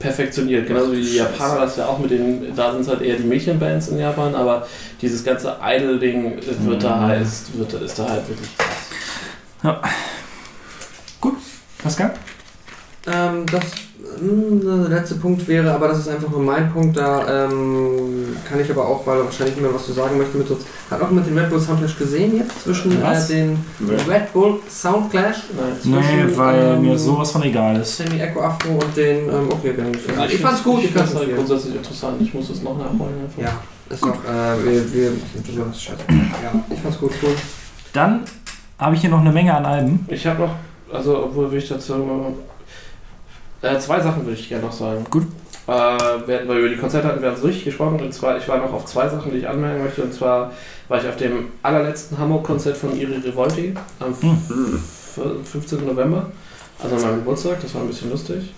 perfektioniert. 0.00 0.66
Genauso 0.66 0.92
wie 0.92 1.00
die. 1.02 1.16
Japaner 1.16 1.60
das 1.60 1.76
ja 1.76 1.86
auch 1.86 1.98
mit 2.00 2.10
den, 2.10 2.56
da 2.56 2.72
sind 2.72 2.80
es 2.80 2.88
halt 2.88 3.02
eher 3.02 3.16
die 3.16 3.22
Mädchenbands 3.22 3.88
in 3.88 3.98
Japan, 3.98 4.34
aber 4.34 4.66
dieses 5.00 5.22
ganze 5.22 5.56
Idol-Ding 5.62 6.40
wird 6.64 6.82
da 6.82 6.96
Mhm. 6.96 7.00
halt, 7.02 7.22
ist, 7.22 7.56
wird, 7.56 7.72
ist 7.74 7.98
da 7.98 8.08
halt 8.08 8.28
wirklich 8.28 8.48
krass. 8.56 9.78
Pascal? 11.82 12.14
Ähm, 13.06 13.46
das 13.46 13.62
der 14.20 14.98
letzte 14.98 15.14
Punkt 15.16 15.46
wäre, 15.48 15.72
aber 15.72 15.88
das 15.88 15.98
ist 16.00 16.08
einfach 16.08 16.28
nur 16.30 16.40
mein 16.42 16.70
Punkt, 16.72 16.96
da 16.96 17.46
ähm, 17.46 18.36
kann 18.48 18.60
ich 18.60 18.70
aber 18.70 18.86
auch, 18.86 19.06
weil 19.06 19.18
er 19.18 19.24
wahrscheinlich 19.24 19.56
nicht 19.56 19.64
mehr 19.64 19.74
was 19.74 19.86
zu 19.86 19.92
sagen 19.92 20.18
möchte, 20.18 20.36
mit 20.38 20.50
uns. 20.50 20.62
Hat 20.90 21.00
auch 21.00 21.10
mit 21.10 21.26
den 21.26 21.38
Red 21.38 21.50
Bull 21.50 21.60
Soundclash 21.60 21.96
gesehen 21.98 22.36
jetzt 22.36 22.62
zwischen 22.62 22.92
äh, 23.02 23.26
den 23.28 23.58
Nee. 23.78 23.92
Red 24.08 24.32
Bull 24.32 24.60
Soundclash 24.68 25.36
Nee, 25.84 25.92
Zwischen, 26.00 26.36
weil 26.36 26.74
ähm, 26.76 26.82
mir 26.82 26.98
sowas 26.98 27.30
von 27.30 27.42
egal 27.42 27.76
ist. 27.80 27.96
Semi 27.96 28.18
Echo 28.20 28.40
Afro 28.42 28.72
und 28.72 28.96
den 28.96 29.28
ähm, 29.28 29.48
okay, 29.50 29.72
wir 29.76 29.84
haben 29.84 30.26
Ich 30.28 30.38
fand's 30.40 30.62
gut, 30.62 30.78
ich 30.80 30.84
ich 30.86 30.90
fand's 30.92 31.12
fand's 31.12 31.26
halt 31.26 31.28
gut. 31.36 31.46
grundsätzlich 31.46 31.76
interessant. 31.76 32.16
Ich 32.20 32.34
muss 32.34 32.50
es 32.50 32.62
noch 32.62 32.76
nachholen. 32.76 33.14
einfach. 33.24 33.42
Ja, 33.42 33.52
ist 33.88 34.02
doch, 34.02 34.08
äh, 34.24 34.64
wir, 34.64 34.92
wir 34.92 35.10
sind 35.34 35.48
drüber, 35.48 35.70
ist 35.70 35.82
scheiße. 35.82 35.98
Ja, 36.08 36.64
ich 36.68 36.80
fand's 36.80 36.98
gut, 36.98 37.12
cool. 37.22 37.30
Dann 37.92 38.20
habe 38.78 38.94
ich 38.94 39.00
hier 39.00 39.10
noch 39.10 39.20
eine 39.20 39.32
Menge 39.32 39.54
an 39.54 39.64
Alben. 39.64 40.06
Ich 40.08 40.26
habe 40.26 40.40
noch, 40.42 40.54
also 40.92 41.24
obwohl 41.24 41.50
will 41.52 41.58
ich 41.58 41.68
dazu 41.68 41.94
äh, 43.62 43.78
zwei 43.78 44.00
Sachen 44.00 44.24
würde 44.26 44.38
ich 44.38 44.48
gerne 44.48 44.64
noch 44.64 44.72
sagen. 44.72 45.04
Gut. 45.10 45.24
Äh, 45.66 45.72
wir, 45.72 46.48
weil 46.48 46.58
über 46.58 46.68
die 46.68 46.76
Konzerte 46.76 47.08
hatten 47.08 47.22
wir 47.22 47.30
uns 47.30 47.44
richtig 47.44 47.64
gesprochen 47.66 48.00
und 48.00 48.12
zwar, 48.12 48.36
ich 48.38 48.48
war 48.48 48.58
noch 48.58 48.72
auf 48.72 48.86
zwei 48.86 49.08
Sachen, 49.08 49.30
die 49.30 49.38
ich 49.38 49.48
anmerken 49.48 49.84
möchte 49.84 50.02
und 50.02 50.12
zwar 50.12 50.52
war 50.88 51.00
ich 51.00 51.08
auf 51.08 51.16
dem 51.16 51.48
allerletzten 51.62 52.18
Hamburg-Konzert 52.18 52.76
von 52.76 52.98
Iri 52.98 53.18
Revolti 53.18 53.74
am 54.00 54.14
Hm. 54.20 54.38
Hm. 54.48 54.74
f- 54.76 55.50
15. 55.52 55.86
November, 55.86 56.26
also 56.82 56.96
an 56.96 57.02
meinem 57.02 57.16
Geburtstag, 57.18 57.60
das 57.62 57.74
war 57.74 57.82
ein 57.82 57.88
bisschen 57.88 58.10
lustig. 58.10 58.52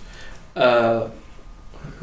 Äh, 0.55 0.61
ja, 0.61 1.09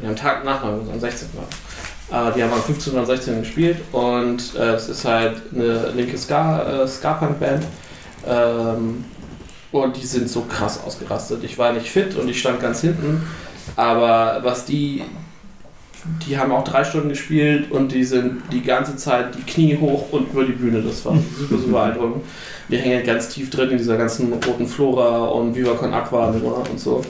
am 0.07 0.15
Tag 0.15 0.45
nach 0.45 0.63
meinem 0.63 0.79
Geburtstag, 0.85 0.93
am 0.93 0.99
16. 0.99 1.27
war. 1.35 2.29
Äh, 2.29 2.33
die 2.35 2.43
haben 2.43 2.53
am 2.53 2.61
15. 2.61 2.93
und 2.97 3.05
16. 3.05 3.39
gespielt 3.41 3.77
und 3.91 4.55
äh, 4.55 4.73
es 4.75 4.87
ist 4.87 5.03
halt 5.05 5.41
eine 5.53 5.89
linke 5.95 6.17
Ska, 6.17 6.83
äh, 6.83 6.87
Ska-Punk-Band. 6.87 7.63
Ähm, 8.27 9.03
und 9.71 9.97
die 9.97 10.05
sind 10.05 10.29
so 10.29 10.41
krass 10.41 10.79
ausgerastet. 10.85 11.43
Ich 11.43 11.57
war 11.57 11.73
nicht 11.73 11.89
fit 11.89 12.15
und 12.15 12.27
ich 12.29 12.39
stand 12.39 12.61
ganz 12.61 12.81
hinten, 12.81 13.23
aber 13.75 14.39
was 14.43 14.65
die, 14.65 15.03
die 16.27 16.37
haben 16.37 16.51
auch 16.51 16.63
drei 16.63 16.83
Stunden 16.83 17.09
gespielt 17.09 17.71
und 17.71 17.91
die 17.91 18.03
sind 18.03 18.41
die 18.51 18.61
ganze 18.61 18.95
Zeit 18.95 19.35
die 19.35 19.43
Knie 19.43 19.77
hoch 19.77 20.11
und 20.11 20.31
über 20.31 20.43
die 20.43 20.53
Bühne. 20.53 20.81
Das 20.81 21.05
war 21.05 21.17
super, 21.37 21.57
super 21.57 21.71
beeindruckend. 21.71 22.23
Wir 22.67 22.79
hängen 22.79 23.05
ganz 23.05 23.29
tief 23.29 23.49
drin 23.49 23.69
in 23.71 23.77
dieser 23.77 23.97
ganzen 23.97 24.31
roten 24.33 24.67
Flora 24.67 25.25
und 25.25 25.55
Viva 25.55 25.73
Con 25.73 25.93
Aqua 25.93 26.27
und 26.27 26.79
so. 26.79 27.03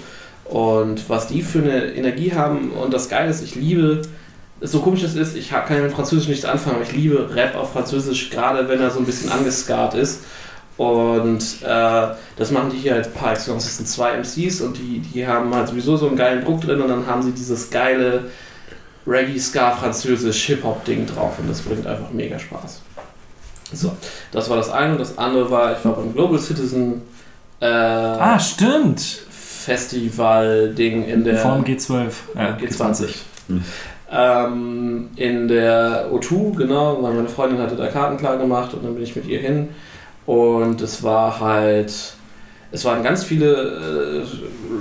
Und 0.46 1.10
was 1.10 1.28
die 1.28 1.42
für 1.42 1.60
eine 1.60 1.94
Energie 1.94 2.34
haben 2.34 2.72
und 2.72 2.94
das 2.94 3.08
Geile 3.08 3.30
ist, 3.30 3.42
ich 3.42 3.56
liebe, 3.56 4.02
so 4.60 4.80
komisch 4.80 5.02
es 5.04 5.16
ist, 5.16 5.36
ich 5.38 5.50
kann 5.50 5.82
mit 5.82 5.94
Französisch 5.94 6.28
nichts 6.28 6.46
anfangen, 6.46 6.76
aber 6.76 6.84
ich 6.84 6.92
liebe 6.92 7.34
Rap 7.34 7.56
auf 7.56 7.72
Französisch, 7.72 8.30
gerade 8.30 8.68
wenn 8.68 8.82
er 8.82 8.92
so 8.92 9.00
ein 9.00 9.06
bisschen 9.06 9.32
angescarrt 9.32 9.94
ist. 9.94 10.22
Und 10.82 11.62
äh, 11.62 12.08
das 12.38 12.50
machen 12.50 12.72
die 12.72 12.78
hier 12.78 12.94
halt 12.94 13.14
par 13.14 13.34
excellence. 13.34 13.66
Das 13.66 13.78
sind 13.78 13.88
zwei 13.88 14.18
MCs 14.18 14.62
und 14.62 14.76
die, 14.80 14.98
die 14.98 15.28
haben 15.28 15.54
halt 15.54 15.68
sowieso 15.68 15.96
so 15.96 16.08
einen 16.08 16.16
geilen 16.16 16.44
Druck 16.44 16.62
drin 16.62 16.82
und 16.82 16.88
dann 16.88 17.06
haben 17.06 17.22
sie 17.22 17.34
dieses 17.34 17.70
geile 17.70 18.32
Reggae, 19.06 19.38
Ska, 19.38 19.74
Französisch, 19.74 20.44
Hip-Hop-Ding 20.46 21.06
drauf 21.06 21.38
und 21.38 21.48
das 21.48 21.62
bringt 21.62 21.86
einfach 21.86 22.10
mega 22.12 22.40
Spaß. 22.40 22.82
So, 23.74 23.92
das 24.32 24.50
war 24.50 24.58
das 24.58 24.72
eine 24.72 24.94
und 24.94 24.98
das 25.00 25.20
andere 25.20 25.52
war, 25.52 25.78
ich 25.78 25.86
war 25.86 25.94
beim 25.94 26.14
Global 26.14 26.40
Citizen 26.40 27.04
äh, 27.60 27.68
Ah, 27.68 28.40
stimmt. 28.40 29.02
Festival-Ding 29.30 31.06
in 31.06 31.24
der 31.24 31.38
Form 31.38 31.62
G12. 31.62 32.10
Äh, 32.34 32.54
G20. 32.54 33.18
Hm. 33.50 33.64
Ähm, 34.12 35.10
in 35.16 35.48
der 35.48 36.10
O2, 36.12 36.58
genau, 36.58 37.04
weil 37.04 37.14
meine 37.14 37.30
Freundin 37.30 37.60
hatte 37.60 37.76
da 37.76 37.86
Karten 37.86 38.18
klar 38.18 38.38
gemacht 38.38 38.74
und 38.74 38.84
dann 38.84 38.96
bin 38.96 39.04
ich 39.04 39.16
mit 39.16 39.28
ihr 39.28 39.40
hin. 39.40 39.70
Und 40.26 40.82
es 40.82 41.04
war 41.04 41.40
halt, 41.40 41.92
es 42.72 42.86
waren 42.86 43.04
ganz 43.04 43.24
viele 43.24 43.54
äh, 43.54 44.24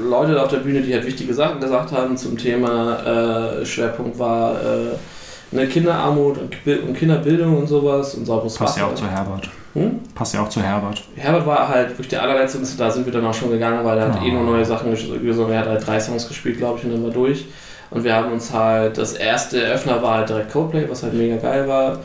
Leute 0.08 0.40
auf 0.42 0.48
der 0.48 0.58
Bühne, 0.58 0.80
die 0.82 0.92
halt 0.94 1.06
wichtige 1.06 1.34
Sachen 1.34 1.60
gesagt 1.60 1.92
haben 1.92 2.16
zum 2.16 2.36
Thema. 2.36 3.58
Äh, 3.60 3.64
Schwerpunkt 3.66 4.18
war 4.18 4.54
äh, 4.54 5.56
eine 5.56 5.66
Kinderarmut 5.66 6.38
und, 6.38 6.64
Bi- 6.64 6.78
und 6.78 6.94
Kinderbildung 6.96 7.56
und 7.56 7.66
sowas 7.66 8.14
und 8.14 8.26
sauberes 8.26 8.54
Passt 8.54 8.78
ja 8.78 8.86
auch 8.86 8.94
zu 8.94 9.06
Herbert. 9.08 9.48
Hm? 9.74 10.00
Passt 10.14 10.34
ja 10.34 10.42
auch 10.42 10.48
zu 10.48 10.60
Herbert. 10.62 11.02
Herbert 11.16 11.46
war 11.46 11.68
halt 11.68 11.90
wirklich 11.90 12.08
der 12.08 12.22
allerletzte 12.22 12.58
da 12.76 12.90
sind 12.90 13.06
wir 13.06 13.12
dann 13.12 13.24
auch 13.24 13.34
schon 13.34 13.50
gegangen, 13.50 13.84
weil 13.84 13.98
er 13.98 14.08
hat 14.12 14.18
Oh. 14.20 14.26
eh 14.26 14.30
nur 14.32 14.42
neue 14.42 14.64
Sachen 14.64 14.92
ges- 14.92 15.18
gesungen. 15.20 15.52
Er 15.52 15.60
hat 15.60 15.68
halt 15.68 15.86
drei 15.86 15.98
Songs 15.98 16.26
gespielt, 16.28 16.58
glaube 16.58 16.78
ich, 16.78 16.84
und 16.84 16.92
dann 16.92 17.04
war 17.04 17.10
durch. 17.10 17.46
Und 17.90 18.04
wir 18.04 18.14
haben 18.14 18.30
uns 18.32 18.52
halt, 18.52 18.98
das 18.98 19.14
erste 19.14 19.62
Eröffner 19.62 20.00
war 20.02 20.18
halt 20.18 20.28
direkt 20.28 20.52
Coldplay, 20.52 20.86
was 20.88 21.02
halt 21.02 21.14
mega 21.14 21.36
geil 21.36 21.66
war. 21.66 21.98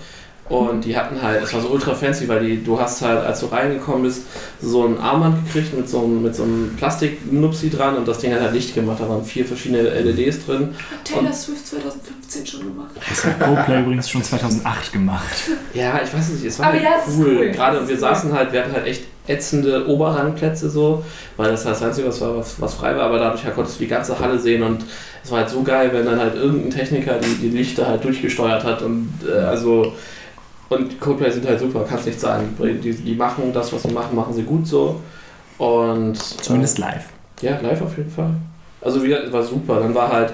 Und 0.47 0.85
die 0.85 0.95
hatten 0.95 1.19
halt, 1.19 1.44
es 1.44 1.53
war 1.56 1.61
so 1.61 1.69
ultra 1.69 1.95
fancy, 1.95 2.28
weil 2.28 2.45
die, 2.45 2.63
du 2.63 2.79
hast 2.79 3.01
halt, 3.01 3.26
als 3.26 3.40
du 3.40 3.47
reingekommen 3.47 4.03
bist, 4.03 4.24
so 4.61 4.85
ein 4.85 4.99
Armband 4.99 5.44
gekriegt 5.45 5.76
mit 5.76 5.90
so 5.90 6.03
einem, 6.03 6.22
mit 6.22 6.35
so 6.35 6.44
einem 6.44 6.76
Plastiknupsi 6.78 7.72
dran 7.72 7.95
und 7.97 8.08
das 8.08 8.19
Ding 8.19 8.31
hat 8.31 8.42
halt 8.42 8.53
Licht 8.53 8.76
gemacht. 8.76 8.99
Da 8.99 9.10
waren 9.10 9.26
vier 9.26 9.44
verschiedene 9.44 9.81
LEDs 9.81 10.45
drin. 10.45 10.76
Hat 10.92 11.03
Taylor 11.03 11.33
Swift 11.33 11.65
2015 11.65 12.45
schon 12.45 12.60
gemacht. 12.60 12.92
Das 13.10 13.26
hat 13.26 13.40
Coldplay 13.40 13.81
übrigens 13.81 14.08
schon 14.08 14.24
2008 14.24 14.94
gemacht. 14.94 15.49
Ja, 15.74 15.99
ich 16.03 16.13
weiß 16.13 16.29
nicht, 16.29 16.45
es 16.45 16.60
war 16.60 16.67
halt 16.67 16.83
cool. 17.17 17.38
cool. 17.38 17.49
Gerade 17.49 17.88
wir 17.88 17.97
saßen 17.97 18.31
halt, 18.31 18.53
wir 18.53 18.63
hatten 18.63 18.74
halt 18.74 18.85
echt 18.85 19.06
ätzende 19.28 19.88
Oberrangplätze 19.88 20.69
so, 20.69 21.03
weil 21.38 21.49
das 21.49 21.65
halt 21.65 21.76
das 21.76 21.81
Einzige 21.81 22.08
was 22.08 22.22
war, 22.22 22.38
was, 22.38 22.61
was 22.61 22.76
frei 22.76 22.95
war, 22.95 23.06
aber 23.06 23.17
dadurch 23.17 23.44
halt 23.44 23.56
konntest 23.56 23.79
du 23.79 23.83
die 23.83 23.90
ganze 23.90 24.19
Halle 24.19 24.38
sehen 24.38 24.61
und 24.61 24.83
es 25.24 25.31
war 25.31 25.40
halt 25.40 25.49
so 25.49 25.63
geil, 25.63 25.90
wenn 25.92 26.06
dann 26.06 26.19
halt 26.19 26.35
irgendein 26.35 26.69
Techniker 26.69 27.17
die, 27.17 27.49
die 27.49 27.58
Lichter 27.58 27.88
halt 27.88 28.03
durchgesteuert 28.03 28.63
hat 28.63 28.83
und 28.83 29.10
äh, 29.28 29.40
also 29.40 29.94
und 30.69 30.99
Coldplay 30.99 31.30
sind 31.31 31.48
halt 31.48 31.60
super, 31.60 31.85
kannst 31.88 32.06
nicht 32.08 32.19
sagen. 32.19 32.56
Die, 32.60 32.94
die 32.94 33.15
machen 33.15 33.51
das, 33.53 33.72
was 33.74 33.83
sie 33.83 33.92
machen, 33.92 34.15
machen 34.15 34.33
sie 34.33 34.44
gut 34.44 34.65
so. 34.67 34.99
Und 35.58 36.17
Zumindest 36.17 36.78
live. 36.80 37.06
äh, 37.42 37.46
ja, 37.46 37.60
live 37.62 37.81
auf 37.81 37.98
jeden 37.98 38.12
Fall. 38.12 38.31
Also 38.81 39.01
wieder, 39.03 39.31
war 39.31 39.44
super. 39.44 39.80
Dann 39.80 39.94
war 39.96 40.12
halt 40.12 40.33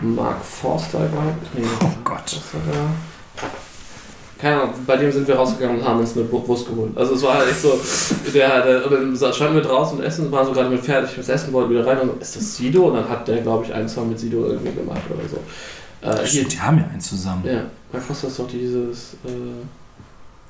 Mark 0.00 0.42
Forster, 0.44 1.00
ich. 1.00 1.60
Nee, 1.60 1.66
Oh 1.82 1.86
Gott. 2.04 2.22
was 2.26 2.60
da? 2.72 3.48
Keine 4.40 4.56
Ahnung, 4.62 4.74
bei 4.86 4.96
dem 4.96 5.12
sind 5.12 5.28
wir 5.28 5.36
rausgegangen 5.36 5.78
und 5.80 5.86
haben 5.86 6.00
uns 6.00 6.16
eine 6.16 6.24
Wurst 6.48 6.66
geholt. 6.66 6.90
Also 6.96 7.14
es 7.14 7.22
war 7.22 7.34
halt 7.38 7.48
echt 7.50 7.60
so, 7.60 7.78
der, 8.34 8.62
der, 8.66 8.84
und 8.86 8.92
dann 9.22 9.32
standen 9.32 9.54
wir 9.54 9.62
draußen 9.62 9.98
und 9.98 10.04
essen, 10.04 10.32
waren 10.32 10.44
so 10.46 10.52
gerade 10.52 10.68
mit 10.68 10.80
fertig, 10.84 11.10
das 11.16 11.28
Essen 11.28 11.52
wollten 11.52 11.70
wieder 11.70 11.86
rein 11.86 12.00
und 12.00 12.20
ist 12.20 12.34
das 12.34 12.56
Sido? 12.56 12.88
Und 12.88 12.94
dann 12.96 13.08
hat 13.08 13.28
der, 13.28 13.40
glaube 13.42 13.64
ich, 13.64 13.72
einen 13.72 13.88
Song 13.88 14.08
mit 14.08 14.18
Sido 14.18 14.46
irgendwie 14.46 14.72
gemacht 14.72 15.02
oder 15.10 15.28
so. 15.28 15.36
Äh, 16.02 16.24
hier, 16.24 16.44
die 16.44 16.60
haben 16.60 16.78
ja 16.78 16.84
einen 16.90 17.00
zusammen. 17.00 17.42
ja, 17.46 17.62
Mark 17.92 18.04
Forster 18.04 18.28
ist 18.28 18.38
doch 18.38 18.48
dieses, 18.48 19.14
äh, 19.24 19.28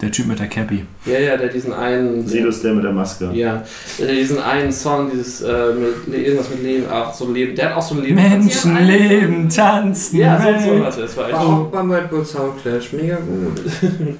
Der 0.00 0.10
Typ 0.10 0.26
mit 0.26 0.38
der 0.38 0.48
Cappy. 0.48 0.84
ja, 1.04 1.18
ja, 1.18 1.36
der 1.36 1.48
diesen 1.48 1.72
einen, 1.72 2.24
ist 2.24 2.64
der 2.64 2.72
mit 2.72 2.84
der 2.84 2.92
Maske. 2.92 3.30
ja, 3.34 3.62
der 3.98 4.06
diesen 4.14 4.38
einen 4.40 4.72
Song, 4.72 5.10
dieses, 5.10 5.42
äh, 5.42 5.74
mit, 6.06 6.18
irgendwas 6.18 6.50
mit 6.50 6.62
Leben, 6.62 6.90
auch 6.90 7.12
so 7.12 7.30
Leben, 7.30 7.54
der 7.54 7.70
hat 7.70 7.76
auch 7.76 7.82
so 7.82 7.94
ein 7.96 8.02
Leben. 8.02 8.14
Menschen 8.14 8.76
leben, 8.86 9.48
tanzen. 9.48 10.18
Ja, 10.18 10.40
so, 10.40 10.68
so 10.76 10.80
was, 10.80 10.96
das 10.96 11.16
war 11.16 11.28
echt 11.28 11.36
auch 11.36 11.66
beim 11.66 11.90
Red 11.90 12.10
Bull 12.10 12.24
Soundclash, 12.24 12.92
mega 12.92 13.16
gut. 13.16 13.60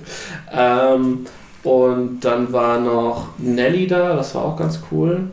Ähm, 0.55 1.25
und 1.63 2.21
dann 2.21 2.53
war 2.53 2.79
noch 2.79 3.29
Nelly 3.39 3.87
da, 3.87 4.17
das 4.17 4.35
war 4.35 4.45
auch 4.45 4.57
ganz 4.57 4.81
cool. 4.91 5.31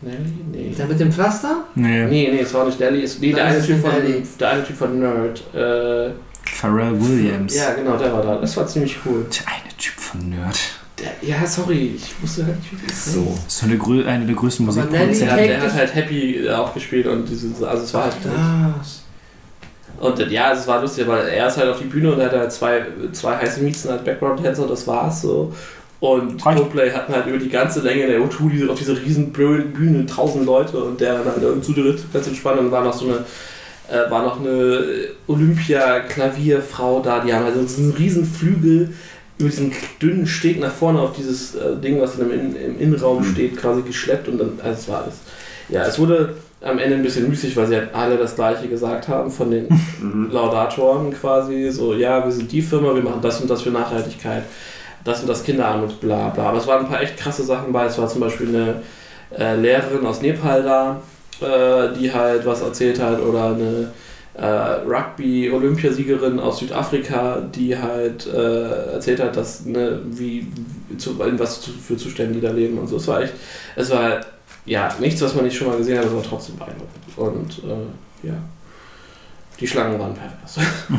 Nelly? 0.00 0.44
Nee. 0.52 0.74
Der 0.78 0.86
mit 0.86 1.00
dem 1.00 1.10
Pflaster? 1.12 1.64
Nee, 1.74 2.04
Nee, 2.06 2.30
nee, 2.32 2.40
es 2.40 2.54
war 2.54 2.64
nicht 2.66 2.78
Nelly, 2.78 3.02
es, 3.02 3.18
nee, 3.18 3.32
der, 3.32 3.46
eine 3.46 3.64
typ 3.64 3.80
von, 3.80 3.90
Nelly. 3.92 4.22
der 4.38 4.48
eine 4.50 4.64
Typ 4.64 4.76
von 4.76 4.98
Nerd. 5.00 5.42
Äh, 5.54 6.10
Pharrell 6.44 7.00
Williams. 7.00 7.54
ja, 7.56 7.72
genau, 7.74 7.96
der 7.96 8.12
war 8.12 8.22
da. 8.22 8.36
Das 8.40 8.56
war 8.56 8.66
ziemlich 8.66 8.96
cool. 9.04 9.26
Der 9.30 9.46
eine 9.54 9.76
Typ 9.76 9.94
von 9.94 10.28
Nerd. 10.30 10.58
Der, 10.98 11.28
ja, 11.28 11.46
sorry, 11.46 11.94
ich 11.96 12.12
wusste 12.22 12.46
halt 12.46 12.56
nicht, 12.58 12.72
wie 12.72 12.86
das 12.86 13.12
So. 13.14 13.24
Das 13.44 13.46
ist 13.54 13.58
so 13.60 13.66
eine, 13.66 13.76
grö 13.78 14.04
eine 14.04 14.24
der 14.26 14.34
größten 14.34 14.66
Aber 14.68 14.74
Der, 14.74 14.84
Musikproduzenten. 14.84 15.36
Nelly- 15.36 15.48
der 15.48 15.62
hat 15.62 15.74
halt 15.74 15.94
Happy 15.94 16.48
auch 16.50 16.74
gespielt 16.74 17.06
und 17.06 17.28
dieses, 17.28 17.62
also 17.62 17.82
es 17.84 17.94
war 17.94 18.04
halt. 18.04 18.16
Das. 18.24 19.02
Und 20.00 20.20
äh, 20.20 20.28
ja, 20.28 20.52
es 20.52 20.66
war 20.66 20.80
lustig, 20.80 21.06
weil 21.08 21.26
er 21.28 21.48
ist 21.48 21.56
halt 21.56 21.68
auf 21.70 21.78
die 21.78 21.84
Bühne 21.86 22.12
und 22.12 22.20
er 22.20 22.26
hat 22.26 22.32
halt 22.38 22.52
zwei, 22.52 22.82
zwei 23.12 23.36
heiße 23.36 23.60
Miezen 23.60 23.90
als 23.90 24.04
Background-Tänzer, 24.04 24.66
das 24.68 24.86
war's 24.86 25.22
so. 25.22 25.52
Und 26.00 26.44
Reicht. 26.46 26.58
Coldplay 26.58 26.92
hatten 26.92 27.12
halt 27.12 27.26
über 27.26 27.38
die 27.38 27.48
ganze 27.48 27.80
Länge 27.80 28.06
der 28.06 28.20
O2 28.20 28.50
diese, 28.50 28.70
auf 28.70 28.78
dieser 28.78 28.96
riesen 28.96 29.32
blöden 29.32 29.72
Bühne 29.72 30.06
tausend 30.06 30.46
Leute 30.46 30.78
und 30.78 31.00
der 31.00 31.14
dann 31.18 31.26
halt 31.42 31.64
zu 31.64 31.72
dritt 31.72 32.00
ganz 32.12 32.26
entspannt 32.28 32.60
und 32.60 32.70
war 32.70 32.84
noch 32.84 32.92
so 32.92 33.06
eine 33.06 33.24
äh, 33.90 34.08
war 34.10 34.22
noch 34.22 34.38
eine 34.38 34.84
Olympia-Klavierfrau 35.26 37.00
da, 37.00 37.20
die 37.20 37.32
haben 37.32 37.44
halt 37.44 37.54
so 37.54 37.62
diesen 37.62 37.92
riesen 37.92 38.24
Flügel 38.24 38.92
über 39.38 39.48
diesen 39.48 39.72
dünnen 40.02 40.26
Steg 40.26 40.60
nach 40.60 40.72
vorne 40.72 41.00
auf 41.00 41.12
dieses 41.16 41.54
äh, 41.54 41.76
Ding, 41.82 42.00
was 42.00 42.16
dann 42.16 42.30
im, 42.30 42.54
In 42.54 42.56
im 42.56 42.80
Innenraum 42.80 43.20
Mhm. 43.22 43.32
steht, 43.32 43.56
quasi 43.56 43.82
geschleppt 43.82 44.28
und 44.28 44.38
dann, 44.38 44.58
also 44.62 44.78
es 44.80 44.88
war 44.88 45.02
alles. 45.04 45.14
Ja, 45.68 45.84
es 45.84 45.98
wurde 45.98 46.34
am 46.60 46.78
Ende 46.78 46.96
ein 46.96 47.02
bisschen 47.02 47.28
müßig, 47.28 47.56
weil 47.56 47.66
sie 47.68 47.76
halt 47.76 47.94
alle 47.94 48.16
das 48.16 48.34
gleiche 48.34 48.66
gesagt 48.68 49.06
haben 49.08 49.30
von 49.30 49.50
den 49.50 49.68
Mhm. 50.02 50.30
Laudatoren 50.32 51.12
quasi, 51.12 51.70
so, 51.70 51.94
ja, 51.94 52.24
wir 52.24 52.32
sind 52.32 52.50
die 52.50 52.62
Firma, 52.62 52.94
wir 52.94 53.02
machen 53.02 53.20
das 53.22 53.40
und 53.40 53.48
das 53.48 53.62
für 53.62 53.70
Nachhaltigkeit, 53.70 54.42
das 55.04 55.20
und 55.20 55.28
das 55.28 55.44
Kinderarmut, 55.44 56.00
bla 56.00 56.28
bla. 56.30 56.48
Aber 56.48 56.58
es 56.58 56.66
waren 56.66 56.84
ein 56.84 56.90
paar 56.90 57.02
echt 57.02 57.16
krasse 57.16 57.42
Sachen 57.42 57.72
bei. 57.72 57.86
Es 57.86 57.98
war 57.98 58.08
zum 58.08 58.20
Beispiel 58.20 58.48
eine 58.48 58.82
äh, 59.38 59.56
Lehrerin 59.56 60.06
aus 60.06 60.20
Nepal 60.20 60.62
da 60.62 61.00
äh, 61.40 61.92
die 61.94 62.12
halt 62.12 62.44
was 62.46 62.62
erzählt 62.62 63.00
hat, 63.00 63.20
oder 63.20 63.54
eine 63.54 63.92
äh, 64.34 64.46
Rugby-Olympiasiegerin 64.86 66.38
aus 66.40 66.58
Südafrika, 66.58 67.40
die 67.40 67.76
halt 67.76 68.26
äh, 68.26 68.92
erzählt 68.92 69.20
hat, 69.20 69.36
dass 69.36 69.64
ne, 69.64 70.00
wie 70.04 70.46
zu, 70.96 71.18
was 71.18 71.60
zu, 71.60 71.72
für 71.72 71.96
Zustände 71.96 72.34
die 72.34 72.40
da 72.40 72.50
leben 72.50 72.78
und 72.78 72.88
so. 72.88 72.96
Es 72.96 73.06
war 73.06 73.22
echt, 73.22 73.34
es 73.76 73.90
war 73.90 74.20
ja 74.64 74.94
nichts, 75.00 75.20
was 75.20 75.34
man 75.34 75.44
nicht 75.44 75.56
schon 75.56 75.68
mal 75.68 75.76
gesehen 75.76 75.98
hat, 75.98 76.06
aber 76.06 76.22
trotzdem 76.22 76.56
beeindruckend. 76.56 77.16
Und 77.16 77.70
äh, 77.70 78.26
ja, 78.28 78.34
die 79.60 79.66
Schlangen 79.66 79.98
waren 79.98 80.14
pervers. 80.14 80.58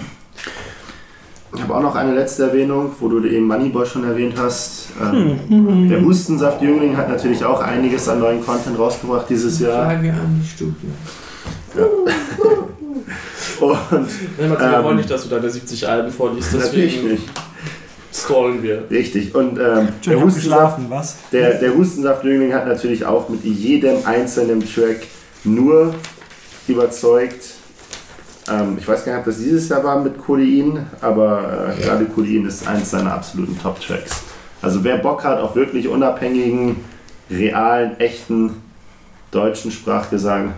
Ich 1.56 1.62
habe 1.64 1.76
auch 1.76 1.82
noch 1.82 1.96
eine 1.96 2.14
letzte 2.14 2.44
Erwähnung, 2.44 2.92
wo 2.99 3.08
du 3.10 3.26
eben 3.28 3.48
Moneyball 3.48 3.85
schon 3.85 4.03
erwähnt 4.03 4.35
hast. 4.38 4.90
Ähm, 5.01 5.90
der 5.90 6.01
Hustensaft-Jüngling 6.01 6.96
hat 6.96 7.10
natürlich 7.10 7.44
auch 7.44 7.60
einiges 7.62 8.08
an 8.08 8.19
neuen 8.19 8.46
Content 8.46 8.78
rausgebracht 8.78 9.26
dieses 9.30 9.60
Jahr. 9.60 10.01
Wir 10.01 10.14
an 10.14 10.40
die 10.42 10.48
Studie. 10.48 10.88
Und 13.60 13.78
Nein, 13.92 14.06
wir 14.38 14.60
Ähm, 14.62 14.83
wollen 14.83 14.98
nicht, 14.98 15.10
dass 15.10 15.24
du 15.24 15.30
deine 15.30 15.49
70 15.49 15.88
Alben 15.88 16.12
vorliest, 16.12 16.53
natürlich 16.53 16.94
deswegen 16.96 17.12
nicht. 17.14 17.24
stallen 18.14 18.64
wir. 18.64 18.83
Richtig. 18.90 19.35
Und 19.35 19.58
ähm, 19.60 19.90
der, 20.06 20.22
Hustensaft, 20.24 20.80
was? 20.90 21.17
der, 21.32 21.56
der 21.56 21.76
Hustensaft-Jüngling 21.76 22.53
hat 22.53 22.67
natürlich 22.67 23.06
auch 23.06 23.28
mit 23.28 23.44
jedem 23.44 24.06
einzelnen 24.06 24.62
Track 24.62 25.08
nur 25.44 25.94
überzeugt. 26.67 27.56
Ähm, 28.51 28.78
ich 28.80 28.88
weiß 28.88 29.06
gar 29.06 29.14
nicht, 29.14 29.19
ob 29.19 29.26
das 29.26 29.38
dieses 29.38 29.69
Jahr 29.69 29.83
war 29.83 29.99
mit 30.01 30.17
Codein, 30.17 30.88
aber 31.01 31.74
äh, 31.78 31.82
gerade 31.82 32.06
Codein 32.06 32.46
ist 32.46 32.67
eins 32.67 32.92
seiner 32.92 33.14
absoluten 33.14 33.60
Top-Tracks. 33.60 34.24
Also 34.62 34.83
wer 34.83 34.98
Bock 34.98 35.24
hat 35.24 35.40
auf 35.40 35.56
wirklich 35.56 35.88
unabhängigen, 35.88 36.78
realen, 37.30 37.99
echten 37.99 38.56
deutschen 39.32 39.72
Sprachgesang, 39.72 40.53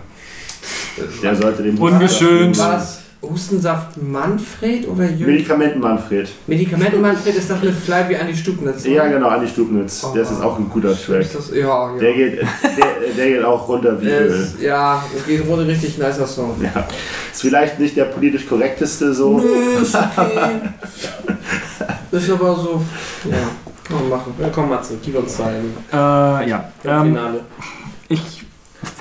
der 1.22 1.36
sollte 1.36 1.62
den 1.62 1.78
Ungeschönt. 1.78 2.58
War 2.58 2.72
das 2.72 3.01
Hustensaft 3.22 4.02
Manfred 4.02 4.88
oder 4.88 5.04
Jürgen? 5.04 5.26
Medikamenten 5.26 5.80
Manfred. 5.80 6.28
Medikamenten 6.46 7.00
Manfred 7.00 7.36
ist 7.36 7.48
das 7.48 7.62
mit 7.62 7.72
Fly 7.72 8.08
wie 8.08 8.16
Andi 8.16 8.36
Stubnitz. 8.36 8.84
Ja, 8.84 9.06
genau, 9.06 9.28
Andi 9.28 9.46
Stubnitz. 9.46 10.04
Das 10.14 10.30
ist 10.30 10.42
auch 10.42 10.58
ein 10.58 10.68
guter 10.68 10.96
Track. 10.96 11.26
Das, 11.32 11.50
ja, 11.54 11.92
ja. 11.92 11.98
Der 11.98 12.12
geht, 12.14 12.42
der, 12.42 13.14
der 13.16 13.28
geht 13.28 13.44
auch 13.44 13.68
runter 13.68 14.00
wie 14.00 14.06
Öl. 14.06 14.26
ist, 14.26 14.60
ja, 14.60 15.04
geht 15.26 15.46
wurde 15.46 15.66
richtig 15.66 15.98
nicer 15.98 16.26
Song. 16.26 16.56
Ja. 16.60 16.86
Ist 17.32 17.40
vielleicht 17.40 17.78
nicht 17.78 17.96
der 17.96 18.06
politisch 18.06 18.46
korrekteste 18.46 19.14
so. 19.14 19.38
Nö, 19.38 19.82
ist 19.82 19.94
okay. 19.94 20.60
ist 22.10 22.30
aber 22.30 22.56
so, 22.56 22.82
ja, 23.24 23.36
kann 23.84 23.96
man 23.98 24.08
machen. 24.08 24.34
Ja, 24.40 24.48
komm, 24.52 24.68
Matze, 24.68 24.98
gib 25.02 25.16
uns 25.16 25.36
dein 25.36 25.72
Äh, 25.92 26.48
ja. 26.48 26.72
Ähm, 26.84 27.02
Finale. 27.04 27.40
ich 28.08 28.44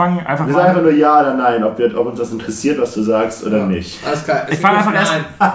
fange 0.02 0.26
einfach 0.28 0.46
Wir 0.48 0.54
mal 0.54 0.60
sagen 0.60 0.68
einfach 0.70 0.80
an. 0.82 0.84
nur 0.90 0.94
ja 0.98 1.20
oder 1.22 1.34
nein, 1.36 1.64
ob, 1.64 1.78
wir, 1.78 1.98
ob 2.00 2.08
uns 2.08 2.20
das 2.20 2.32
interessiert, 2.32 2.80
was 2.82 2.94
du 2.94 3.04
sagst 3.04 3.46
oder 3.46 3.60
Ja. 3.60 3.66
nicht. 3.66 4.00
Alles 4.06 4.24
klar. 4.24 4.42
Ich 4.50 4.60
fang 4.60 4.76
einfach 4.78 4.94
erst- 4.94 5.14
Nein. 5.40 5.50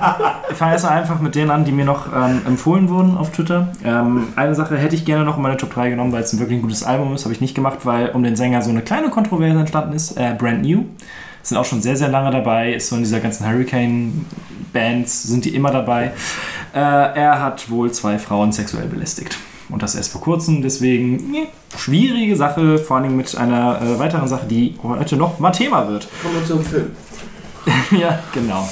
Ich 0.50 0.56
fange 0.56 0.72
erst 0.72 0.84
mal 0.84 0.90
einfach 0.92 1.20
mit 1.20 1.34
denen 1.34 1.50
an, 1.50 1.64
die 1.64 1.72
mir 1.72 1.84
noch 1.84 2.06
ähm, 2.14 2.42
empfohlen 2.46 2.88
wurden 2.88 3.16
auf 3.16 3.30
Twitter. 3.32 3.68
Ähm, 3.84 4.28
eine 4.36 4.54
Sache 4.54 4.76
hätte 4.76 4.94
ich 4.94 5.04
gerne 5.04 5.24
noch 5.24 5.36
in 5.36 5.42
meine 5.42 5.56
Top 5.56 5.74
3 5.74 5.90
genommen, 5.90 6.12
weil 6.12 6.22
es 6.22 6.32
ein 6.32 6.38
wirklich 6.38 6.58
ein 6.58 6.62
gutes 6.62 6.82
Album 6.84 7.14
ist. 7.14 7.24
Habe 7.24 7.34
ich 7.34 7.40
nicht 7.40 7.54
gemacht, 7.54 7.78
weil 7.84 8.10
um 8.10 8.22
den 8.22 8.36
Sänger 8.36 8.62
so 8.62 8.70
eine 8.70 8.82
kleine 8.82 9.10
Kontroverse 9.10 9.58
entstanden 9.58 9.94
ist. 9.94 10.16
Äh, 10.16 10.34
Brand 10.38 10.62
New. 10.62 10.84
Sind 11.42 11.58
auch 11.58 11.64
schon 11.64 11.80
sehr, 11.80 11.96
sehr 11.96 12.08
lange 12.08 12.30
dabei. 12.32 12.72
Ist 12.74 12.88
so 12.88 12.96
in 12.96 13.02
dieser 13.02 13.20
ganzen 13.20 13.46
Hurricane-Bands, 13.48 15.22
sind 15.24 15.44
die 15.44 15.54
immer 15.54 15.70
dabei. 15.70 16.12
Äh, 16.74 16.78
er 16.80 17.40
hat 17.42 17.70
wohl 17.70 17.90
zwei 17.92 18.18
Frauen 18.18 18.52
sexuell 18.52 18.86
belästigt. 18.86 19.36
Und 19.68 19.82
das 19.82 19.94
erst 19.94 20.12
vor 20.12 20.20
kurzem. 20.20 20.62
Deswegen 20.62 21.30
nee, 21.30 21.48
schwierige 21.76 22.36
Sache, 22.36 22.78
vor 22.78 22.98
allem 22.98 23.16
mit 23.16 23.36
einer 23.36 23.80
äh, 23.82 23.98
weiteren 23.98 24.28
Sache, 24.28 24.46
die 24.46 24.76
heute 24.82 25.16
noch 25.16 25.38
mal 25.38 25.50
Thema 25.50 25.88
wird. 25.88 26.06
Kommen 26.22 26.34
wir 26.36 26.44
zum 26.44 26.64
Film. 26.64 26.92
ja, 27.90 28.20
genau. 28.32 28.68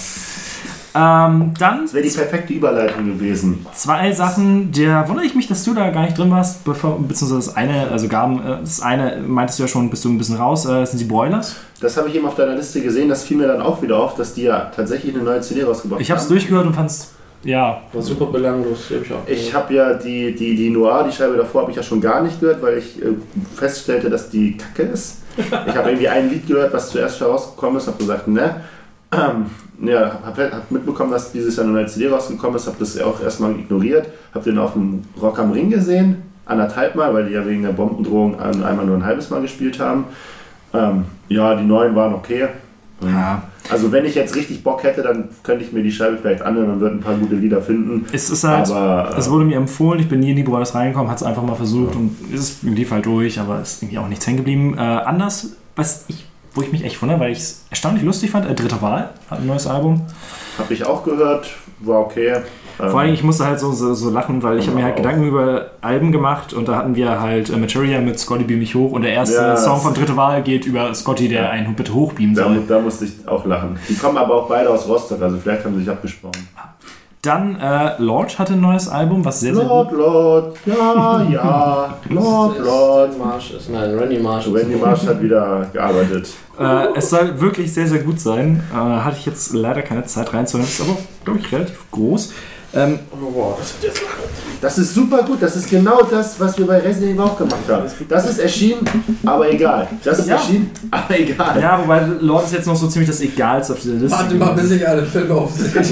Ähm, 0.97 1.53
dann 1.59 1.83
Das 1.83 1.93
wäre 1.93 2.05
die 2.07 2.11
perfekte 2.15 2.53
Überleitung 2.53 3.05
gewesen. 3.07 3.67
Zwei 3.75 4.13
Sachen, 4.13 4.71
der 4.71 5.09
wundere 5.09 5.27
ich 5.27 5.35
mich, 5.35 5.49
dass 5.49 5.65
du 5.65 5.75
da 5.75 5.91
gar 5.91 6.03
nicht 6.03 6.17
drin 6.17 6.31
warst, 6.31 6.63
bevor, 6.63 7.01
beziehungsweise 7.01 7.47
das 7.49 7.57
eine, 7.57 7.89
also 7.91 8.07
Gaben, 8.07 8.39
äh, 8.41 8.61
das 8.61 8.81
eine 8.81 9.21
meintest 9.27 9.59
du 9.59 9.65
ja 9.65 9.69
schon, 9.69 9.91
bist 9.91 10.05
du 10.05 10.09
ein 10.11 10.19
bisschen 10.19 10.37
raus, 10.37 10.67
äh, 10.67 10.69
das 10.69 10.91
sind 10.93 11.01
die 11.01 11.05
Boilers. 11.07 11.57
Das 11.81 11.97
habe 11.97 12.09
ich 12.09 12.15
eben 12.15 12.27
auf 12.27 12.37
deiner 12.37 12.55
Liste 12.55 12.81
gesehen, 12.81 13.09
das 13.09 13.25
fiel 13.25 13.37
mir 13.39 13.49
dann 13.49 13.61
auch 13.61 13.83
wieder 13.83 13.99
auf, 13.99 14.15
dass 14.15 14.35
die 14.35 14.43
ja 14.43 14.71
tatsächlich 14.77 15.13
eine 15.17 15.25
neue 15.25 15.41
CD 15.41 15.65
rausgebracht 15.65 16.01
Ich 16.01 16.13
habe 16.13 16.19
es 16.19 16.27
haben. 16.27 16.33
durchgehört 16.33 16.67
und 16.69 16.75
fand's, 16.75 17.11
ja, 17.45 17.83
War 17.93 18.03
super 18.03 18.27
belanglos, 18.27 18.89
die 18.89 18.95
hab 18.97 19.03
ich 19.03 19.13
auch. 19.13 19.29
Ich 19.29 19.55
habe 19.55 19.75
ja 19.75 19.95
die, 19.95 20.35
die, 20.35 20.57
die 20.57 20.71
Noir, 20.71 21.05
die 21.09 21.13
Scheibe 21.13 21.37
davor, 21.37 21.63
habe 21.63 21.71
ich 21.71 21.77
ja 21.77 21.83
schon 21.83 22.01
gar 22.01 22.23
nicht 22.23 22.41
gehört, 22.41 22.63
weil 22.63 22.79
ich 22.79 23.01
äh, 23.03 23.11
feststellte, 23.55 24.09
dass 24.09 24.31
die 24.31 24.57
kacke 24.57 24.83
ist. 24.83 25.23
Ich 25.37 25.77
habe 25.77 25.91
irgendwie 25.91 26.09
ein 26.09 26.31
Lied 26.31 26.47
gehört, 26.47 26.73
was 26.73 26.91
zuerst 26.91 27.21
herausgekommen 27.21 27.79
ist, 27.79 27.87
habe 27.87 27.99
gesagt, 27.99 28.29
ne. 28.29 28.63
Ähm, 29.13 29.47
ja, 29.83 30.21
habe 30.25 30.51
hab 30.53 30.71
mitbekommen, 30.71 31.11
dass 31.11 31.33
dieses 31.33 31.57
Jahr 31.57 31.67
eine 31.67 31.75
neue 31.75 31.87
CD 31.87 32.09
rausgekommen 32.09 32.57
ist, 32.57 32.67
habe 32.67 32.77
das 32.79 33.01
auch 33.01 33.21
erstmal 33.21 33.53
ignoriert, 33.53 34.07
habe 34.33 34.45
den 34.45 34.59
auf 34.59 34.73
dem 34.73 35.03
Rock 35.21 35.39
am 35.39 35.53
Ring 35.53 35.71
gesehen, 35.71 36.23
anderthalb 36.47 36.95
Mal, 36.95 37.13
weil 37.13 37.27
die 37.27 37.35
ja 37.35 37.47
wegen 37.47 37.63
der 37.63 37.73
Bombendrohung 37.73 38.39
einmal 38.41 38.87
nur 38.87 38.97
ein 38.97 39.05
halbes 39.05 39.31
Mal 39.31 39.43
gespielt 39.43 39.81
haben. 39.81 40.07
Ähm, 40.73 41.05
ja, 41.29 41.55
die 41.55 41.65
neuen 41.65 41.95
waren 41.95 42.15
okay. 42.15 42.49
Ja. 43.03 43.43
Also 43.71 43.91
wenn 43.93 44.05
ich 44.05 44.15
jetzt 44.15 44.37
richtig 44.37 44.63
Bock 44.63 44.83
hätte, 44.83 45.03
dann 45.03 45.29
könnte 45.43 45.65
ich 45.65 45.73
mir 45.73 45.83
die 45.83 45.91
Scheibe 45.91 46.19
vielleicht 46.19 46.43
anhören 46.43 46.71
und 46.71 46.81
würde 46.81 46.97
ein 46.97 47.01
paar 47.01 47.17
gute 47.17 47.35
Lieder 47.35 47.63
finden. 47.63 48.07
Es 48.13 48.29
ist 48.31 48.45
halt, 48.45 48.71
Aber 48.71 49.15
äh, 49.15 49.19
es 49.19 49.31
wurde 49.31 49.45
mir 49.45 49.57
empfohlen, 49.57 50.01
ich 50.01 50.09
bin 50.09 50.21
nie 50.21 50.31
in 50.31 50.37
die 50.37 50.43
Boilers 50.43 50.75
reingekommen, 50.75 51.11
hat 51.11 51.19
es 51.19 51.23
einfach 51.23 51.43
mal 51.43 51.55
versucht 51.55 51.97
und 51.97 52.17
es 52.33 52.63
lief 52.63 52.91
halt 52.91 53.07
durch, 53.07 53.41
aber 53.41 53.61
ist 53.61 53.83
irgendwie 53.83 53.99
auch 53.99 54.09
nichts 54.09 54.27
hängen 54.27 54.39
geblieben. 54.39 54.75
Äh, 54.77 54.81
anders, 54.81 55.57
was 55.77 56.05
ich, 56.09 56.27
wo 56.55 56.63
ich 56.63 56.73
mich 56.73 56.85
echt 56.85 57.01
wundere, 57.01 57.21
weil 57.21 57.33
ich 57.33 57.39
es 57.39 57.65
erstaunlich 57.71 58.05
lustig 58.05 58.31
fand, 58.31 58.49
äh, 58.49 58.55
Dritte 58.55 58.81
Wahl 58.83 59.11
hat 59.31 59.41
ein 59.41 59.47
neues 59.47 59.67
Album. 59.67 60.03
Habe 60.59 60.75
ich 60.75 60.85
auch 60.85 61.03
gehört, 61.03 61.51
war 61.81 62.01
okay. 62.01 62.37
Ähm, 62.81 62.91
Vor 62.91 63.01
allem, 63.01 63.15
ich 63.15 63.23
musste 63.23 63.45
halt 63.47 63.61
so, 63.61 63.71
so, 63.73 63.95
so 63.95 64.11
lachen, 64.11 64.43
weil 64.43 64.59
ich 64.59 64.67
habe 64.67 64.77
mir 64.77 64.85
halt 64.85 64.95
Auch. 64.95 64.99
Gedanken 64.99 65.29
über 65.29 65.67
Alben 65.81 66.11
gemacht 66.13 66.53
und 66.53 66.67
da 66.69 66.77
hatten 66.77 66.97
wir 66.97 67.21
halt 67.21 67.51
äh, 67.51 67.57
Materia 67.57 68.01
mit 68.01 68.19
Scotty 68.19 68.45
Beam 68.45 68.59
mich 68.59 68.75
hoch 68.75 68.91
und 68.93 69.03
der 69.03 69.13
erste 69.13 69.37
Ja, 69.37 69.57
Song 69.57 69.81
von 69.81 69.95
Dritte 69.95 70.17
Wahl 70.17 70.43
geht 70.43 70.67
über 70.67 70.93
Scotty, 70.95 71.29
der 71.29 71.43
Ja. 71.45 71.51
einen 71.51 71.75
bitte 71.75 71.95
hochbeamen 71.95 72.35
da, 72.35 72.45
soll. 72.45 72.63
da 72.67 72.81
musste 72.81 73.05
ich 73.05 73.13
auch 73.29 73.45
lachen. 73.47 73.79
Die 73.89 73.95
kommen 73.95 74.19
aber 74.19 74.35
auch 74.35 74.49
beide 74.49 74.69
aus 74.71 74.89
Rostock, 74.89 75.23
also 75.23 75.37
vielleicht 75.39 75.65
haben 75.65 75.75
sie 75.75 75.81
sich 75.81 75.91
abgesprochen. 75.91 76.49
Dann 77.23 77.59
äh, 77.59 77.93
Lord 78.03 78.39
hatte 78.39 78.53
ein 78.53 78.61
neues 78.61 78.87
Album, 78.87 79.25
was 79.25 79.41
sehr, 79.41 79.55
sehr 79.55 79.65
Lord, 79.65 79.93
Lord, 79.93 80.57
ja, 80.67 81.23
ja, 81.31 81.95
Lord, 82.11 82.59
Lord. 82.59 83.19
Marsh 83.19 83.53
ist, 83.53 83.71
nein, 83.71 83.97
Randy 83.99 84.19
Marsh. 84.19 84.47
Randy 84.53 84.77
Marsh 84.77 85.07
hat 85.07 85.23
wieder 85.23 85.65
gearbeitet. 85.73 86.29
Äh, 86.61 86.89
es 86.97 87.09
soll 87.09 87.41
wirklich 87.41 87.73
sehr, 87.73 87.87
sehr 87.87 88.01
gut 88.01 88.21
sein. 88.21 88.63
Äh, 88.71 88.77
hatte 88.77 89.17
ich 89.19 89.25
jetzt 89.25 89.55
leider 89.55 89.81
keine 89.81 90.05
Zeit 90.05 90.35
reinzuhören. 90.35 90.69
Ist 90.69 90.83
aber, 90.83 90.99
glaube 91.25 91.39
ich, 91.41 91.51
relativ 91.51 91.91
groß. 91.91 92.35
Ähm, 92.75 92.99
Oh, 93.13 93.31
wow, 93.35 93.57
das 93.59 93.75
wird 93.75 93.93
jetzt 93.95 94.03
lang. 94.03 94.11
Das 94.61 94.79
ist 94.79 94.95
super 94.95 95.23
gut, 95.23 95.43
das 95.43 95.55
ist 95.57 95.69
genau 95.69 96.03
das, 96.11 96.41
was 96.41 96.57
wir 96.57 96.67
bei 96.67 96.79
Resident 96.79 97.13
Evil 97.13 97.21
auch 97.21 97.37
gemacht 97.37 97.59
haben. 97.69 97.85
Das 98.09 98.29
ist 98.31 98.39
erschienen, 98.39 98.79
aber 99.25 99.51
egal. 99.53 99.87
Das 100.03 100.19
ist 100.21 100.29
Ja. 100.29 100.37
erschienen, 100.37 100.71
aber 100.91 101.19
egal. 101.19 101.61
ja, 101.61 101.79
wobei 101.83 102.01
Lord 102.21 102.47
ist 102.47 102.55
jetzt 102.55 102.67
noch 102.67 102.75
so 102.77 102.87
ziemlich 102.89 103.11
das 103.11 103.21
Egalste 103.21 103.75
auf 103.75 103.81
dieser 103.81 103.95
Liste. 103.97 104.17
Warte 104.19 104.35
mal, 104.37 104.53
bis 104.55 104.71
ich 104.71 104.89
alle 104.89 105.05
Filme 105.05 105.35
aufsehe. 105.35 105.71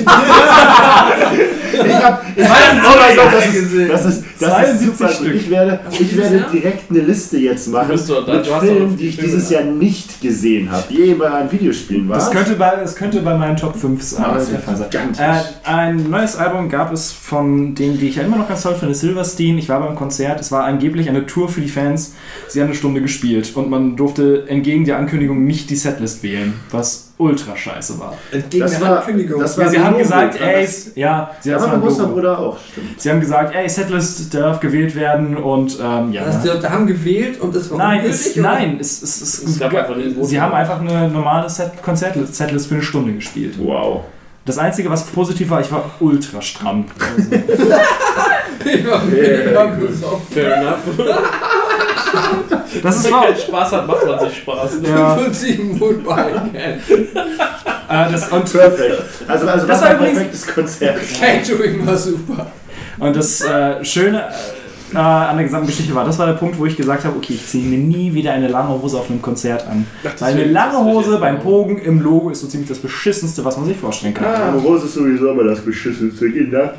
Ich 1.72 1.94
hab, 1.94 2.22
ich 2.36 2.44
oh 2.44 2.48
mein 2.48 3.16
Gott, 3.16 3.32
das 3.32 3.46
ist, 3.54 3.90
das 3.90 4.04
ist, 4.04 4.24
das 4.38 4.70
ist 4.70 4.80
72 4.80 4.86
super 4.86 5.06
gut. 5.08 5.16
Stück. 5.16 5.34
Ich 5.34 5.50
werde, 5.50 5.80
ich 5.90 6.16
werde 6.16 6.46
direkt 6.52 6.90
eine 6.90 7.00
Liste 7.00 7.38
jetzt 7.38 7.68
machen 7.68 7.96
du- 8.06 8.20
du 8.20 8.32
mit 8.32 8.46
Filmen, 8.46 8.96
die 8.96 9.08
ich 9.08 9.16
dieses. 9.16 9.50
Jahr 9.50 9.64
nicht 9.64 10.20
gesehen 10.20 10.70
habe. 10.70 10.84
Je 10.90 11.14
bei 11.14 11.32
einem 11.32 11.50
Videospielen 11.50 12.08
war. 12.08 12.16
Das 12.16 12.30
könnte 12.30 12.54
bei, 12.54 12.76
das 12.76 12.94
könnte 12.94 13.20
bei 13.22 13.34
meinen 13.36 13.56
Top 13.56 13.74
5 13.76 14.02
sein. 14.02 14.24
Ah, 14.24 14.34
das 14.34 14.48
der 14.50 14.58
ist 14.58 14.64
Fall 14.64 14.76
sein. 14.76 14.90
gigantisch. 14.90 15.20
Äh, 15.20 15.68
ein 15.68 16.10
neues 16.10 16.36
Album 16.36 16.68
gab 16.72 16.92
es 16.92 17.12
von 17.12 17.74
denen, 17.76 17.98
die 17.98 18.08
ich 18.08 18.16
ja 18.16 18.22
immer 18.24 18.36
noch 18.38 18.48
ganz 18.48 18.62
toll 18.62 18.74
finde, 18.74 18.94
Silverstein. 18.94 19.58
Ich 19.58 19.68
war 19.68 19.78
beim 19.78 19.94
Konzert. 19.94 20.40
Es 20.40 20.50
war 20.50 20.64
angeblich 20.64 21.08
eine 21.08 21.26
Tour 21.26 21.48
für 21.48 21.60
die 21.60 21.68
Fans. 21.68 22.14
Sie 22.48 22.60
haben 22.60 22.66
eine 22.68 22.74
Stunde 22.74 23.00
gespielt 23.00 23.52
und 23.54 23.70
man 23.70 23.94
durfte 23.94 24.48
entgegen 24.48 24.84
der 24.84 24.96
Ankündigung 24.98 25.44
nicht 25.44 25.70
die 25.70 25.76
Setlist 25.76 26.22
wählen, 26.24 26.54
was 26.70 27.12
ultra 27.18 27.56
scheiße 27.56 28.00
war. 28.00 28.14
Entgegen 28.32 28.62
Das 28.64 28.72
der 28.72 28.80
war- 28.88 28.98
Ankündigung. 29.00 29.40
das 29.40 29.56
Ja, 29.56 29.62
war 29.64 29.70
sie 29.70 29.78
haben 29.78 29.92
Logo, 29.92 30.02
gesagt, 30.02 30.40
ey, 30.40 30.62
das- 30.64 30.90
ja, 30.96 31.30
sie, 31.40 31.50
Ja. 31.50 31.58
Bruder 31.66 32.38
auch, 32.38 32.58
stimmt. 32.72 33.00
sie 33.00 33.10
haben 33.10 33.20
gesagt, 33.20 33.54
ey, 33.54 33.68
Setlist 33.68 34.34
darf 34.34 34.58
gewählt 34.58 34.96
werden 34.96 35.36
und 35.36 35.78
ähm, 35.80 36.10
ja. 36.12 36.24
Das, 36.24 36.42
die 36.42 36.48
haben 36.50 36.86
gewählt 36.86 37.40
und 37.40 37.54
es 37.54 37.70
war 37.70 37.78
Nein, 37.78 38.00
es, 38.08 38.34
nein, 38.34 38.78
es, 38.80 39.02
es, 39.02 39.20
es, 39.20 39.42
Es 39.44 39.58
gab 39.60 39.72
einfach 39.74 39.94
sie 40.22 40.40
haben 40.40 40.52
einfach 40.54 40.80
eine 40.80 41.08
normale 41.08 41.48
Set 41.48 41.80
Konzertlist 41.82 42.34
Setlist 42.34 42.66
für 42.66 42.74
eine 42.74 42.82
Stunde 42.82 43.12
gespielt. 43.12 43.54
Wow. 43.58 44.04
Das 44.44 44.58
Einzige, 44.58 44.90
was 44.90 45.04
positiv 45.04 45.50
war, 45.50 45.60
ich 45.60 45.70
war 45.70 45.88
ultra 46.00 46.42
stramm. 46.42 46.84
Also, 46.98 47.30
Ich 48.64 48.86
war 48.88 49.02
mega 49.04 49.64
besoffen. 49.66 50.26
Fair 50.32 50.56
enough. 50.56 50.78
das 52.82 52.96
ist 52.96 53.04
Wenn 53.04 53.12
wahr. 53.12 53.20
man 53.20 53.28
keinen 53.32 53.40
Spaß 53.40 53.72
hat, 53.72 53.86
macht 53.86 54.06
man 54.06 54.20
sich 54.20 54.38
Spaß. 54.38 54.70
Ja, 54.82 55.16
5-7 55.18 55.80
Woodbine. 55.80 56.50
äh, 56.54 58.12
das, 58.12 58.28
und, 58.28 58.52
Perfekt. 58.52 59.02
Also, 59.28 59.46
also 59.46 59.66
Das 59.66 59.80
das 59.80 59.82
war 59.82 59.82
war 59.82 59.88
ein 59.90 59.96
übrigens- 60.12 60.16
perfektes 60.18 60.46
Konzert. 60.54 60.96
Catering 61.20 61.86
war 61.86 61.96
super. 61.96 62.46
und 62.98 63.16
das 63.16 63.40
äh, 63.42 63.84
Schöne, 63.84 64.28
äh, 64.94 64.98
an 64.98 65.36
der 65.36 65.44
gesamten 65.44 65.66
Geschichte 65.66 65.94
war. 65.94 66.04
Das 66.04 66.18
war 66.18 66.26
der 66.26 66.34
Punkt, 66.34 66.58
wo 66.58 66.66
ich 66.66 66.76
gesagt 66.76 67.04
habe, 67.04 67.16
okay, 67.16 67.34
ich 67.34 67.46
ziehe 67.46 67.64
mir 67.64 67.78
nie 67.78 68.12
wieder 68.14 68.32
eine 68.32 68.48
lange 68.48 68.70
Hose 68.80 68.98
auf 68.98 69.08
einem 69.10 69.22
Konzert 69.22 69.66
an. 69.66 69.86
Weil 70.18 70.34
eine 70.34 70.44
lange 70.44 70.78
Hose 70.84 71.18
beim 71.18 71.40
Pogen 71.40 71.78
im 71.78 72.00
Logo 72.00 72.30
ist 72.30 72.40
so 72.40 72.46
ziemlich 72.46 72.68
das 72.68 72.78
beschissenste, 72.78 73.44
was 73.44 73.56
man 73.56 73.66
sich 73.66 73.76
vorstellen 73.76 74.14
kann. 74.14 74.26
Ah, 74.26 74.50
Meine 74.50 74.62
Hose 74.62 74.86
ist 74.86 74.94
sowieso 74.94 75.30
immer 75.30 75.44
das 75.44 75.60
beschissenste 75.60 76.30
Kinder. 76.30 76.74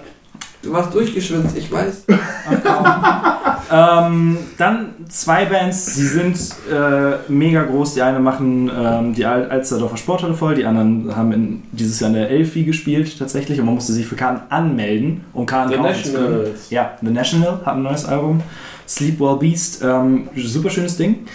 Du 0.63 0.71
warst 0.71 0.93
durchgeschwitzt, 0.93 1.57
ich 1.57 1.71
weiß. 1.71 2.05
Ähm, 3.73 4.37
dann 4.57 4.89
zwei 5.09 5.45
Bands, 5.45 5.95
die 5.95 6.03
sind 6.03 6.37
äh, 6.71 7.17
mega 7.27 7.63
groß. 7.63 7.95
Die 7.95 8.03
eine 8.03 8.19
machen 8.19 8.69
ähm, 8.75 9.15
die 9.15 9.25
Al 9.25 9.49
Alsterdorfer 9.49 9.97
Sporthalle 9.97 10.35
voll, 10.35 10.53
die 10.53 10.65
anderen 10.65 11.15
haben 11.15 11.31
in, 11.31 11.63
dieses 11.71 11.99
Jahr 11.99 12.09
in 12.09 12.15
der 12.15 12.29
Elfi 12.29 12.65
gespielt 12.65 13.17
tatsächlich 13.17 13.59
und 13.59 13.65
man 13.65 13.75
musste 13.75 13.93
sich 13.93 14.05
für 14.05 14.15
Karten 14.15 14.41
anmelden, 14.53 15.21
um 15.33 15.47
Karten 15.47 15.71
The 15.71 15.77
kaufen 15.77 16.03
zu 16.03 16.13
können. 16.13 16.47
Ja, 16.69 16.91
The 17.01 17.09
National 17.09 17.61
hat 17.65 17.75
ein 17.75 17.81
neues 17.81 18.05
Album. 18.05 18.43
Sleep 18.87 19.19
Well 19.19 19.37
Beast, 19.37 19.81
ähm, 19.83 20.29
super 20.35 20.69
schönes 20.69 20.97
Ding. 20.97 21.25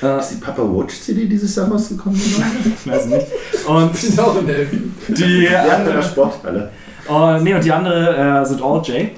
Äh, 0.00 0.20
Ist 0.20 0.28
die 0.28 0.36
Papa 0.36 0.62
Watch 0.62 1.00
CD 1.00 1.26
dieses 1.26 1.56
Jahr 1.56 1.68
rausgekommen? 1.68 2.20
weiß 2.84 3.06
nicht. 3.06 3.26
Und 3.66 3.96
sind 3.96 4.20
auch 4.20 4.38
in 4.38 4.46
der 4.46 4.58
Elfi. 4.58 4.80
die, 5.08 5.44
ja, 5.44 5.78
in 5.78 5.86
der 5.86 6.02
Sporthalle. 6.02 6.70
Oh, 7.08 7.38
nee, 7.42 7.54
und 7.54 7.64
die 7.64 7.72
andere 7.72 8.42
äh, 8.42 8.44
sind 8.44 8.62
All 8.62 8.82
J. 8.82 9.10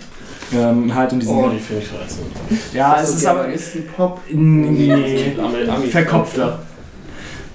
Ähm, 0.53 0.92
halt 0.94 1.12
in 1.12 1.21
diesem. 1.21 1.37
Oh, 1.37 1.49
die 1.49 1.58
finde 1.58 1.83
ich 1.83 1.92
reizend. 1.92 2.26
ja, 2.74 3.01
es 3.01 3.15
ist 3.15 3.26
aber. 3.26 3.47
ist 3.47 3.74
ein 3.76 3.87
Pop. 3.97 4.21
Nee, 4.28 5.37
verkopfter. 5.90 6.58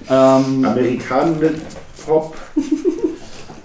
Ähm, 0.08 0.64
Amerikaner 0.64 1.32
mit 1.32 1.56
Pop. 2.04 2.36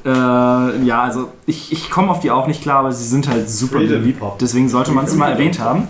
Äh, 0.03 0.09
ja, 0.09 1.03
also 1.03 1.31
ich, 1.45 1.71
ich 1.71 1.91
komme 1.91 2.09
auf 2.09 2.21
die 2.21 2.31
auch 2.31 2.47
nicht 2.47 2.63
klar, 2.63 2.79
aber 2.79 2.91
sie 2.91 3.07
sind 3.07 3.29
halt 3.29 3.49
super 3.49 3.79
beliebt. 3.79 4.21
Deswegen 4.39 4.67
sollte 4.67 4.91
man 4.91 5.05
es 5.05 5.13
mal 5.15 5.31
erwähnt 5.31 5.59
haben. 5.59 5.87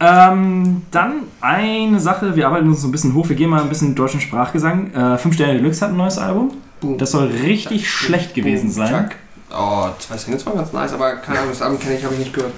Ähm, 0.00 0.82
dann 0.90 1.24
eine 1.40 2.00
Sache, 2.00 2.36
wir 2.36 2.46
arbeiten 2.46 2.68
uns 2.68 2.80
so 2.80 2.88
ein 2.88 2.92
bisschen 2.92 3.14
hoch, 3.14 3.28
wir 3.28 3.36
gehen 3.36 3.50
mal 3.50 3.60
ein 3.60 3.68
bisschen 3.68 3.94
deutschen 3.94 4.20
Sprachgesang. 4.20 4.92
Äh, 4.94 5.18
Fünf 5.18 5.34
Sterne 5.34 5.58
Deluxe 5.58 5.82
hat 5.82 5.90
ein 5.90 5.96
neues 5.96 6.18
Album. 6.18 6.52
Boom. 6.80 6.96
Das 6.98 7.10
soll 7.10 7.26
richtig 7.26 7.90
schlecht 7.90 8.34
gewesen 8.34 8.70
sein. 8.70 9.10
Oh, 9.50 9.88
zwei 9.98 10.16
Singles 10.16 10.44
waren 10.46 10.56
ganz 10.56 10.72
nice, 10.72 10.92
aber 10.92 11.16
keine 11.16 11.38
Ahnung, 11.40 11.52
das 11.52 11.62
Album 11.62 11.78
kenne 11.80 11.96
ich, 11.96 12.04
habe 12.04 12.14
ich 12.14 12.20
nicht 12.20 12.34
gehört. 12.34 12.52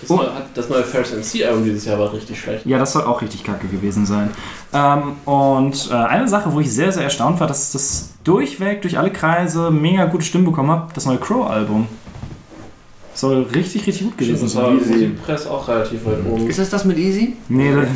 Das, 0.00 0.10
neue, 0.10 0.32
hat- 0.32 0.46
das 0.54 0.68
neue 0.68 0.84
First 0.84 1.12
MC-Album 1.14 1.64
dieses 1.64 1.84
Jahr 1.84 1.98
war 1.98 2.12
richtig 2.12 2.40
schlecht. 2.40 2.64
Ja, 2.64 2.78
das 2.78 2.92
soll 2.92 3.02
auch 3.02 3.20
richtig 3.20 3.42
kacke 3.44 3.66
gewesen 3.66 4.06
sein. 4.06 4.30
Ähm, 4.72 5.16
und 5.24 5.90
äh, 5.90 5.94
eine 5.94 6.28
Sache, 6.28 6.52
wo 6.52 6.60
ich 6.60 6.72
sehr, 6.72 6.92
sehr 6.92 7.02
erstaunt 7.02 7.40
war, 7.40 7.46
dass 7.48 7.72
das 7.72 8.10
durchweg, 8.24 8.80
durch 8.82 8.96
alle 8.96 9.10
Kreise 9.12 9.70
mega 9.70 10.04
gute 10.06 10.24
Stimmen 10.24 10.44
bekommen 10.44 10.70
hat, 10.70 10.96
das 10.96 11.04
neue 11.04 11.18
Crow-Album. 11.18 11.88
Soll 13.18 13.42
richtig, 13.52 13.84
richtig 13.84 14.04
gut 14.06 14.16
gewesen 14.18 14.42
Das 14.42 14.52
sein. 14.52 14.62
war 14.62 14.72
Easy. 14.74 14.92
Musikpress 14.92 15.46
auch 15.48 15.66
relativ 15.66 16.06
weit 16.06 16.18
oben. 16.30 16.46
Ist 16.46 16.58
das 16.60 16.70
das 16.70 16.84
mit 16.84 16.98
Easy? 16.98 17.34
Nee, 17.48 17.74
das, 17.74 17.88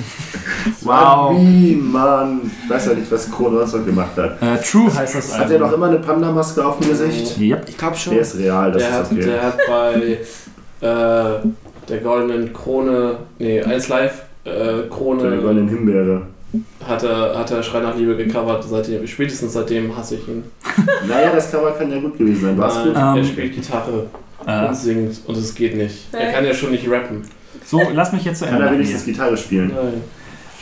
Wow. 0.83 1.37
Wie, 1.37 1.77
Mann. 1.77 2.51
Ich 2.65 2.71
weiß 2.71 2.87
ja 2.87 2.95
nicht, 2.95 3.11
was 3.13 3.31
Kron 3.31 3.55
noch 3.55 3.85
gemacht 3.85 4.17
hat. 4.17 4.43
äh, 4.43 4.59
True 4.61 4.93
heißt 4.93 5.15
das 5.15 5.39
Hat 5.39 5.49
er 5.51 5.61
noch 5.61 5.73
immer 5.73 5.87
eine 5.87 5.99
Panda-Maske 6.01 6.65
auf 6.67 6.79
dem 6.81 6.89
Gesicht? 6.91 7.39
Yep. 7.39 7.69
Ich 7.69 7.79
glaube 7.79 7.97
schon. 7.97 8.15
Der 8.15 8.23
ist 8.23 8.37
real, 8.37 8.73
das 8.73 8.83
Der 8.83 8.91
ist 8.91 8.97
hat, 8.97 9.13
okay. 9.13 9.21
der 9.25 9.43
hat 9.43 9.59
bei 9.69 10.19
äh, 10.81 11.49
der 11.89 11.99
goldenen 12.03 12.53
Krone, 12.53 13.17
nee, 13.39 13.61
Ice 13.61 13.89
Live 13.91 14.23
äh, 14.45 14.51
Der 14.51 14.89
Krone 14.89 15.37
goldenen 15.41 15.69
Himbeere. 15.69 16.23
hat 16.85 17.03
er, 17.05 17.39
hat 17.39 17.49
er 17.53 17.63
Schrei 17.63 17.81
nach 17.81 17.97
Liebe 17.97 18.17
gecovert. 18.17 18.65
Seitdem, 18.69 19.07
spätestens 19.07 19.53
seitdem 19.53 19.97
hasse 19.97 20.17
ich 20.17 20.27
ihn. 20.27 20.43
Naja, 21.09 21.31
das 21.33 21.49
Cover 21.51 21.71
kann 21.73 21.91
ja 21.93 22.01
gut 22.01 22.19
gewesen 22.19 22.41
sein. 22.43 22.59
War's 22.59 22.75
Nein, 22.75 22.87
gut? 22.89 22.97
Ähm, 22.97 23.17
er 23.19 23.25
spielt 23.25 23.55
Gitarre 23.55 23.93
Äh, 24.03 24.32
und 24.47 24.75
singt 24.77 25.21
und 25.27 25.37
es 25.37 25.55
geht 25.55 25.77
nicht. 25.77 26.09
Er 26.13 26.33
kann 26.33 26.45
ja 26.45 26.55
schon 26.55 26.71
nicht 26.71 26.89
rappen. 26.89 27.23
so, 27.65 27.81
lass 27.93 28.13
mich 28.13 28.25
jetzt 28.25 28.39
zu 28.41 28.45
Kann 28.45 28.55
Ende 28.55 28.65
er 28.67 28.71
machen. 28.71 28.79
wenigstens 28.81 29.05
Gitarre 29.05 29.37
spielen? 29.37 29.73
Nein. 29.75 30.03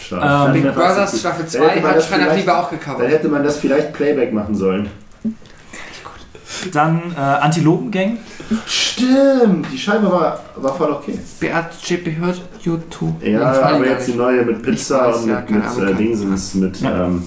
Schade. 0.02 0.46
Ähm, 0.48 0.52
Big 0.54 0.64
Dann 0.64 0.74
Brothers 0.74 1.20
Staffel 1.20 1.44
Dann 1.52 1.62
hätte 1.62 1.74
2 1.74 1.80
man 1.80 1.90
hat 1.90 1.96
das 1.96 2.06
Schrei 2.08 2.16
nach 2.16 2.24
vielleicht- 2.24 2.38
Liebe 2.40 2.56
auch 2.58 2.70
Dann 2.70 2.78
gecovert. 2.78 3.08
hätte 3.10 3.28
man 3.28 3.44
das 3.44 3.56
vielleicht 3.58 3.92
Playback 3.92 4.32
machen 4.32 4.54
sollen. 4.54 4.88
Dann 6.72 7.00
äh, 7.16 7.20
Antilopengang. 7.20 8.18
Stimmt, 8.66 9.66
die 9.72 9.78
Scheibe 9.78 10.10
war, 10.10 10.40
war 10.56 10.74
voll 10.74 10.90
okay. 10.90 11.18
Hat 11.52 11.70
JP 11.88 12.16
hört? 12.16 12.42
YouTube. 12.62 13.22
Ja, 13.24 13.52
aber 13.62 13.86
jetzt 13.86 14.08
die 14.08 14.14
neue 14.14 14.44
mit 14.44 14.62
Pizza 14.62 15.14
und 15.14 15.28
ja, 15.28 15.42
mit, 15.48 15.76
mit 15.78 15.88
äh, 15.90 15.94
Dingsens, 15.94 16.54
mit 16.54 16.80
Ja. 16.80 17.06
ähm, 17.06 17.22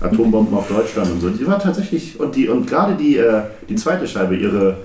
Atombomben 0.00 0.54
auf 0.56 0.68
Deutschland 0.68 1.10
und 1.12 1.20
so. 1.20 1.30
Die 1.30 1.46
war 1.46 1.58
tatsächlich, 1.58 2.20
und 2.20 2.36
die 2.36 2.48
und 2.48 2.66
gerade 2.68 2.94
die, 2.94 3.16
äh, 3.16 3.42
die 3.68 3.74
zweite 3.76 4.06
Scheibe, 4.06 4.36
ihre 4.36 4.76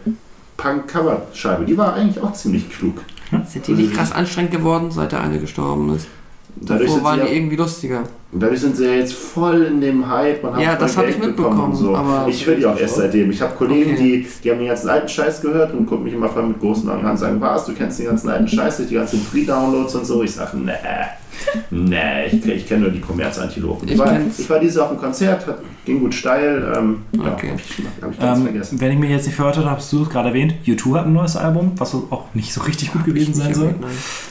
Punk-Cover-Scheibe, 0.57 1.65
die 1.65 1.77
war 1.77 1.93
eigentlich 1.93 2.21
auch 2.21 2.33
ziemlich 2.33 2.69
klug. 2.69 3.01
Sind 3.47 3.67
die 3.67 3.73
nicht 3.73 3.93
krass 3.93 4.11
anstrengend 4.11 4.51
geworden, 4.51 4.91
seit 4.91 5.11
der 5.11 5.21
eine 5.21 5.39
gestorben 5.39 5.95
ist? 5.95 6.07
Dadurch 6.55 6.89
Davor 6.89 7.03
waren 7.03 7.19
sie 7.21 7.27
die 7.27 7.35
irgendwie 7.35 7.55
lustiger. 7.55 8.03
Dadurch 8.31 8.59
sind 8.59 8.75
sie 8.75 8.85
ja 8.85 8.93
jetzt 8.93 9.13
voll 9.13 9.63
in 9.63 9.81
dem 9.81 10.07
Hype. 10.09 10.43
Man 10.43 10.55
hat 10.55 10.61
Ja, 10.61 10.75
das 10.75 10.97
hab 10.97 11.05
Geld 11.05 11.15
ich 11.15 11.21
bekommen 11.21 11.49
mitbekommen, 11.49 11.71
und 11.71 11.75
So. 11.77 11.95
aber- 11.95 12.27
ich 12.29 12.45
höre 12.45 12.55
die 12.55 12.65
auch 12.65 12.77
erst 12.79 12.95
seitdem. 12.95 13.31
Ich 13.31 13.41
habe 13.41 13.55
Kollegen, 13.55 13.93
Okay. 13.93 14.03
die, 14.23 14.27
die 14.43 14.51
haben 14.51 14.59
den 14.59 14.67
ganzen 14.67 14.89
alten 14.89 15.07
Scheiß 15.09 15.41
gehört 15.41 15.73
und 15.73 15.85
gucken 15.85 16.03
mich 16.05 16.13
immer 16.13 16.29
voll 16.29 16.43
mit 16.47 16.59
großen 16.59 16.89
Augen 16.89 17.05
an 17.05 17.11
und 17.11 17.17
sagen, 17.17 17.39
was, 17.41 17.65
du 17.65 17.73
kennst 17.73 17.99
den 17.99 18.07
ganzen 18.07 18.29
alten 18.29 18.47
Scheiß, 18.47 18.77
die 18.87 18.93
ganzen 18.95 19.21
Free-Downloads 19.21 19.95
und 19.95 20.05
so. 20.05 20.23
Ich 20.23 20.31
sage, 20.33 20.57
nee, 20.57 20.71
nee, 21.69 22.25
ich, 22.31 22.45
ich 22.45 22.67
kenne 22.67 22.81
nur 22.83 22.89
die 22.91 22.99
Kommerzantilopen. 22.99 23.87
Ich, 23.87 23.93
Ich 23.93 23.99
war, 23.99 24.17
ich 24.37 24.49
war 24.49 24.59
dieses 24.59 24.75
Jahr 24.75 24.85
auf 24.85 24.91
dem 24.91 24.99
Konzert, 24.99 25.45
hat, 25.47 25.59
ging 25.85 25.99
gut 25.99 26.13
steil. 26.13 26.73
Ähm, 26.75 26.97
ja, 27.13 27.31
Okay. 27.33 27.51
hab 27.51 27.59
ich, 27.59 27.85
hab 28.01 28.11
ich 28.11 28.19
ganz 28.19 28.37
Ähm, 28.39 28.43
vergessen. 28.45 28.81
wenn 28.81 28.91
ich 28.91 28.97
mich 28.97 29.09
jetzt 29.11 29.25
nicht 29.27 29.35
verhört 29.35 29.57
habe, 29.57 29.69
hast 29.71 29.91
du 29.93 30.01
es 30.03 30.09
gerade 30.09 30.29
erwähnt. 30.29 30.55
U2 30.65 30.95
hat 30.97 31.05
ein 31.05 31.13
neues 31.13 31.35
Album, 31.37 31.73
was 31.77 31.93
auch 31.93 32.25
nicht 32.33 32.51
so 32.53 32.61
richtig 32.61 32.91
gut 32.91 33.05
gewesen 33.05 33.33
sein 33.35 33.53
soll. 33.53 33.75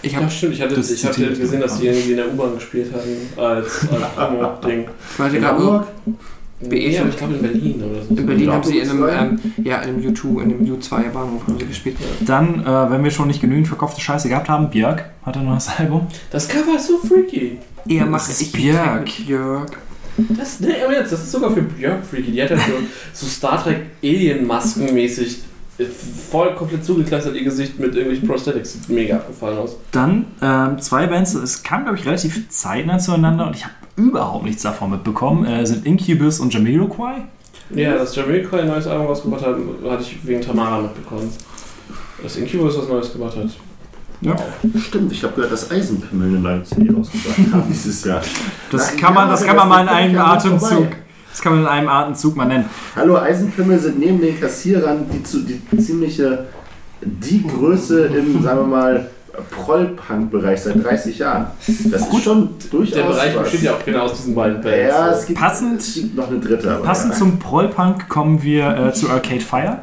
Ich 0.03 0.13
Ja, 0.13 0.19
habe 0.21 0.31
stimmt. 0.31 0.55
Ich 0.55 0.61
hatte, 0.63 0.75
ich 0.81 1.05
hatte 1.07 1.27
gesehen, 1.29 1.61
dass 1.61 1.79
die 1.79 1.87
irgendwie 1.87 2.11
in 2.11 2.17
der 2.17 2.33
U-Bahn 2.33 2.55
gespielt 2.57 2.93
hatten 2.93 3.41
als, 3.41 3.86
als 3.91 5.19
wollte 5.19 5.37
In 5.37 5.45
Hamburg? 5.45 5.87
BE 6.61 6.91
Ja, 6.91 7.05
ich 7.07 7.17
glaube 7.17 7.35
in 7.35 7.43
Berlin 7.43 7.83
oder 7.83 8.03
so. 8.03 8.15
in 8.15 8.27
Berlin 8.27 8.51
haben 8.51 8.63
sie 8.63 8.79
in 8.79 8.91
einem, 8.91 9.09
ähm, 9.09 9.41
ja, 9.63 9.83
in 9.83 9.97
einem 9.97 10.15
U2, 10.15 10.43
in 10.43 10.55
einem 10.55 10.65
U2 10.65 11.11
Bahnhof 11.11 11.47
haben 11.47 11.59
sie 11.59 11.67
gespielt. 11.67 11.97
Dann, 12.21 12.65
äh, 12.65 12.91
wenn 12.91 13.05
wir 13.05 13.11
schon 13.11 13.29
nicht 13.29 13.43
genügend 13.43 13.69
verkaufte 13.69 14.01
Scheiße 14.01 14.29
gehabt 14.29 14.49
haben, 14.49 14.71
Björk 14.71 15.05
hat 15.25 15.37
ein 15.37 15.45
neues 15.45 15.69
Album. 15.79 16.07
Das 16.31 16.49
Cover 16.49 16.77
ist 16.77 16.87
so 16.87 16.99
freaky. 16.99 17.59
Mache 18.07 18.31
ist 18.31 18.41
ich 18.41 18.53
Björk. 18.53 19.05
Björk. 19.05 19.79
Das, 20.17 20.61
nee, 20.61 20.83
aber 20.83 20.95
jetzt, 20.95 21.13
das 21.13 21.25
ist 21.25 21.33
sogar 21.33 21.51
für 21.51 21.61
Björk 21.61 22.05
freaky. 22.07 22.33
Die 22.33 22.43
hat 22.43 22.51
halt 22.51 22.61
so, 22.63 22.73
so 23.13 23.27
Star 23.27 23.63
Trek 23.63 23.83
Alien-Masken 24.03 24.95
mäßig 24.95 25.37
äh, 25.37 25.41
voll 26.31 26.55
komplett 26.55 26.85
zugekleistert 26.85 27.35
ihr 27.35 27.45
Gesicht 27.45 27.79
mit 27.79 27.95
irgendwelchen 27.95 28.27
Prosthetics. 28.27 28.73
Sieht 28.73 28.89
mega 28.89 29.17
abgefallen 29.17 29.59
aus. 29.59 29.77
Dann 29.93 30.27
ähm, 30.41 30.79
zwei 30.81 31.07
Bands, 31.07 31.35
es 31.35 31.63
kam, 31.63 31.85
glaube 31.85 31.99
ich, 31.99 32.07
relativ 32.07 32.49
zeitnah 32.49 32.99
zueinander 32.99 33.47
und 33.47 33.57
ich 33.57 33.65
habe 33.65 33.75
überhaupt 33.97 34.45
nichts 34.45 34.63
davon 34.63 34.91
mitbekommen, 34.91 35.45
äh, 35.45 35.67
sind 35.67 35.85
Incubus 35.87 36.41
und 36.41 36.53
Jamiroquai. 36.53 37.25
Ja, 37.71 37.97
dass 37.97 38.15
Jamiroquai 38.15 38.61
ein 38.61 38.69
neues 38.69 38.87
Album 38.87 39.07
rausgebracht 39.07 39.45
hat, 39.45 39.57
hatte 39.89 40.03
ich 40.03 40.27
wegen 40.27 40.41
Tamara 40.41 40.81
mitbekommen. 40.83 41.31
Dass 42.23 42.37
Incubus 42.37 42.79
was 42.79 42.89
Neues 42.89 43.13
gemacht 43.13 43.37
hat. 43.37 43.51
Ja. 44.23 44.35
Stimmt, 44.81 45.13
ich 45.13 45.23
habe 45.23 45.35
gehört, 45.35 45.53
dass 45.53 45.71
Eisenpimmel 45.71 46.29
eine 46.29 46.39
neue 46.39 46.63
CD 46.63 46.91
rausgebracht 46.91 47.53
haben 47.53 47.65
dieses 47.69 48.03
Jahr. 48.05 48.23
Das 48.71 48.97
kann 48.97 49.13
man, 49.13 49.27
ja, 49.27 49.33
das 49.33 49.45
kann 49.45 49.57
man 49.57 49.69
mal 49.69 49.81
in 49.83 49.87
das 49.87 49.95
einem 49.95 50.19
Atemzug. 50.19 50.69
vorbei. 50.71 50.97
Das 51.37 51.43
kann 51.43 51.53
man 51.53 51.63
in 51.65 51.69
einem 51.69 51.89
Atemzug 51.91 52.35
mal 52.35 52.47
nennen. 52.47 52.65
Hallo, 52.97 53.19
Eisenpimmel 53.19 53.79
sind 53.79 53.99
neben 53.99 54.23
den 54.23 54.41
Kassierern 54.41 55.05
die, 55.13 55.23
zu, 55.23 55.41
die 55.41 55.61
ziemliche, 55.77 56.47
die 57.03 57.47
Größe 57.47 58.07
im, 58.07 58.43
sagen 58.43 58.61
wir 58.61 58.67
mal, 58.67 59.11
Proll-Punk-Bereich 59.51 60.63
seit 60.63 60.83
30 60.83 61.19
Jahren. 61.19 61.49
Das 61.91 62.09
ist 62.09 62.25
schon 62.25 62.49
durchaus 62.71 62.95
Der 62.95 63.03
Bereich 63.03 63.37
was. 63.37 63.43
besteht 63.43 63.63
ja 63.65 63.75
auch 63.75 63.85
genau 63.85 64.05
aus 64.05 64.15
diesen 64.15 64.35
beiden 64.35 64.63
Bands. 64.63 64.79
Ja, 64.89 65.11
es 65.11 65.27
gibt, 65.27 65.39
Passend- 65.39 65.81
es 65.81 65.95
gibt 65.97 66.17
noch 66.17 66.31
eine 66.31 66.41
dritte. 66.41 66.71
Aber 66.75 66.83
Passend 66.85 67.13
ja. 67.13 67.19
zum 67.19 67.39
Prollpunk 67.39 68.09
kommen 68.09 68.43
wir 68.43 68.75
äh, 68.75 68.93
zu 68.95 69.11
Arcade 69.11 69.43
Fire, 69.43 69.81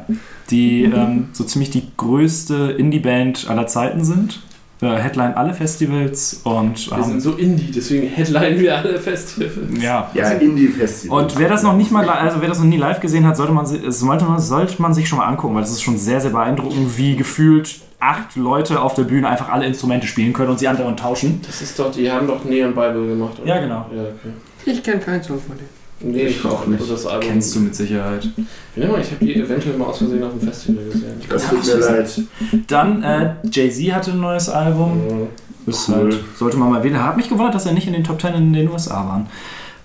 die 0.50 0.82
ähm, 0.82 1.28
so 1.34 1.44
ziemlich 1.44 1.70
die 1.70 1.84
größte 1.96 2.74
Indie-Band 2.76 3.48
aller 3.48 3.68
Zeiten 3.68 4.04
sind. 4.04 4.40
Äh, 4.84 4.98
Headline 4.98 5.34
alle 5.34 5.54
Festivals 5.54 6.40
und 6.44 6.90
Wir 6.90 7.02
sind 7.04 7.14
ähm, 7.14 7.20
so 7.20 7.32
Indie, 7.32 7.70
deswegen 7.74 8.06
headline 8.06 8.58
wir 8.58 8.76
alle 8.76 8.98
Festivals. 8.98 9.56
ja. 9.80 10.10
Ja, 10.12 10.30
Indie-Festival. 10.30 11.22
Und 11.22 11.38
wer 11.38 11.48
das 11.48 11.62
noch 11.62 11.74
nicht 11.74 11.90
mal, 11.90 12.06
also 12.08 12.40
wer 12.42 12.48
das 12.48 12.58
noch 12.58 12.66
nie 12.66 12.76
live 12.76 13.00
gesehen 13.00 13.26
hat, 13.26 13.36
sollte 13.36 13.52
man, 13.52 13.64
sollte 13.66 14.24
man, 14.26 14.38
sollte 14.40 14.82
man 14.82 14.92
sich 14.92 15.08
schon 15.08 15.18
mal 15.18 15.26
angucken, 15.26 15.54
weil 15.54 15.62
das 15.62 15.70
ist 15.70 15.82
schon 15.82 15.96
sehr, 15.96 16.20
sehr 16.20 16.32
beeindruckend, 16.32 16.98
wie 16.98 17.16
gefühlt 17.16 17.80
acht 17.98 18.36
Leute 18.36 18.82
auf 18.82 18.94
der 18.94 19.04
Bühne 19.04 19.28
einfach 19.28 19.48
alle 19.48 19.64
Instrumente 19.64 20.06
spielen 20.06 20.34
können 20.34 20.50
und 20.50 20.58
sie 20.58 20.68
andauernd 20.68 21.00
tauschen. 21.00 21.40
Das 21.46 21.62
ist 21.62 21.78
doch, 21.78 21.90
die 21.90 22.10
haben 22.10 22.26
doch 22.26 22.44
Neon 22.44 22.74
Bible 22.74 23.06
gemacht, 23.06 23.38
oder? 23.40 23.48
Ja, 23.54 23.60
genau. 23.60 23.86
Ja, 23.94 24.02
okay. 24.02 24.32
Ich 24.66 24.82
kenne 24.82 25.00
keinen 25.00 25.22
Song 25.22 25.40
von 25.40 25.56
denen. 25.56 25.83
Nee, 26.00 26.26
Ich 26.26 26.44
auch 26.44 26.66
nicht. 26.66 26.90
Das 26.90 27.06
Album. 27.06 27.28
Kennst 27.30 27.54
du 27.56 27.60
mit 27.60 27.74
Sicherheit. 27.74 28.28
Ja, 28.76 28.84
ich 28.98 29.10
habe 29.12 29.24
die 29.24 29.36
eventuell 29.36 29.76
mal 29.78 29.86
aus 29.86 29.98
Versehen 29.98 30.22
auf 30.22 30.32
dem 30.32 30.40
Festival 30.40 30.84
gesehen. 30.84 31.14
das 31.28 31.48
tut 31.48 31.64
mir 31.66 31.76
leid. 31.76 32.20
Dann, 32.66 33.02
äh, 33.02 33.34
Jay-Z 33.50 33.92
hatte 33.94 34.10
ein 34.10 34.20
neues 34.20 34.48
Album. 34.48 35.28
Ist 35.66 35.88
Cool. 35.88 35.94
halt, 35.94 36.24
sollte 36.36 36.56
man 36.58 36.70
mal 36.70 36.82
wählen. 36.84 37.02
Hat 37.02 37.16
mich 37.16 37.28
gewundert, 37.28 37.54
dass 37.54 37.64
er 37.66 37.72
nicht 37.72 37.86
in 37.86 37.94
den 37.94 38.04
Top 38.04 38.20
10 38.20 38.34
in 38.34 38.52
den 38.52 38.68
USA 38.70 38.96
waren. 39.06 39.26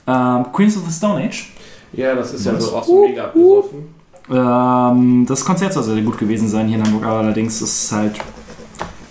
Ähm, 0.08 0.52
Queens 0.52 0.76
of 0.76 0.84
the 0.88 0.92
Stone 0.94 1.24
Age. 1.24 1.54
Ja, 1.94 2.16
das 2.16 2.34
ist 2.34 2.46
ja 2.46 2.60
so 2.60 2.76
auch 2.76 2.84
so 2.84 3.06
mega 3.08 3.26
abgesoffen. 3.26 3.80
Ähm, 4.32 5.26
das 5.28 5.44
Konzert 5.46 5.74
soll 5.74 5.84
sehr 5.84 6.02
gut 6.02 6.18
gewesen 6.18 6.48
sein 6.50 6.68
hier 6.68 6.78
in 6.78 6.84
Hamburg, 6.86 7.06
aber 7.06 7.20
allerdings 7.20 7.62
ist 7.62 7.84
es 7.86 7.92
halt. 7.92 8.20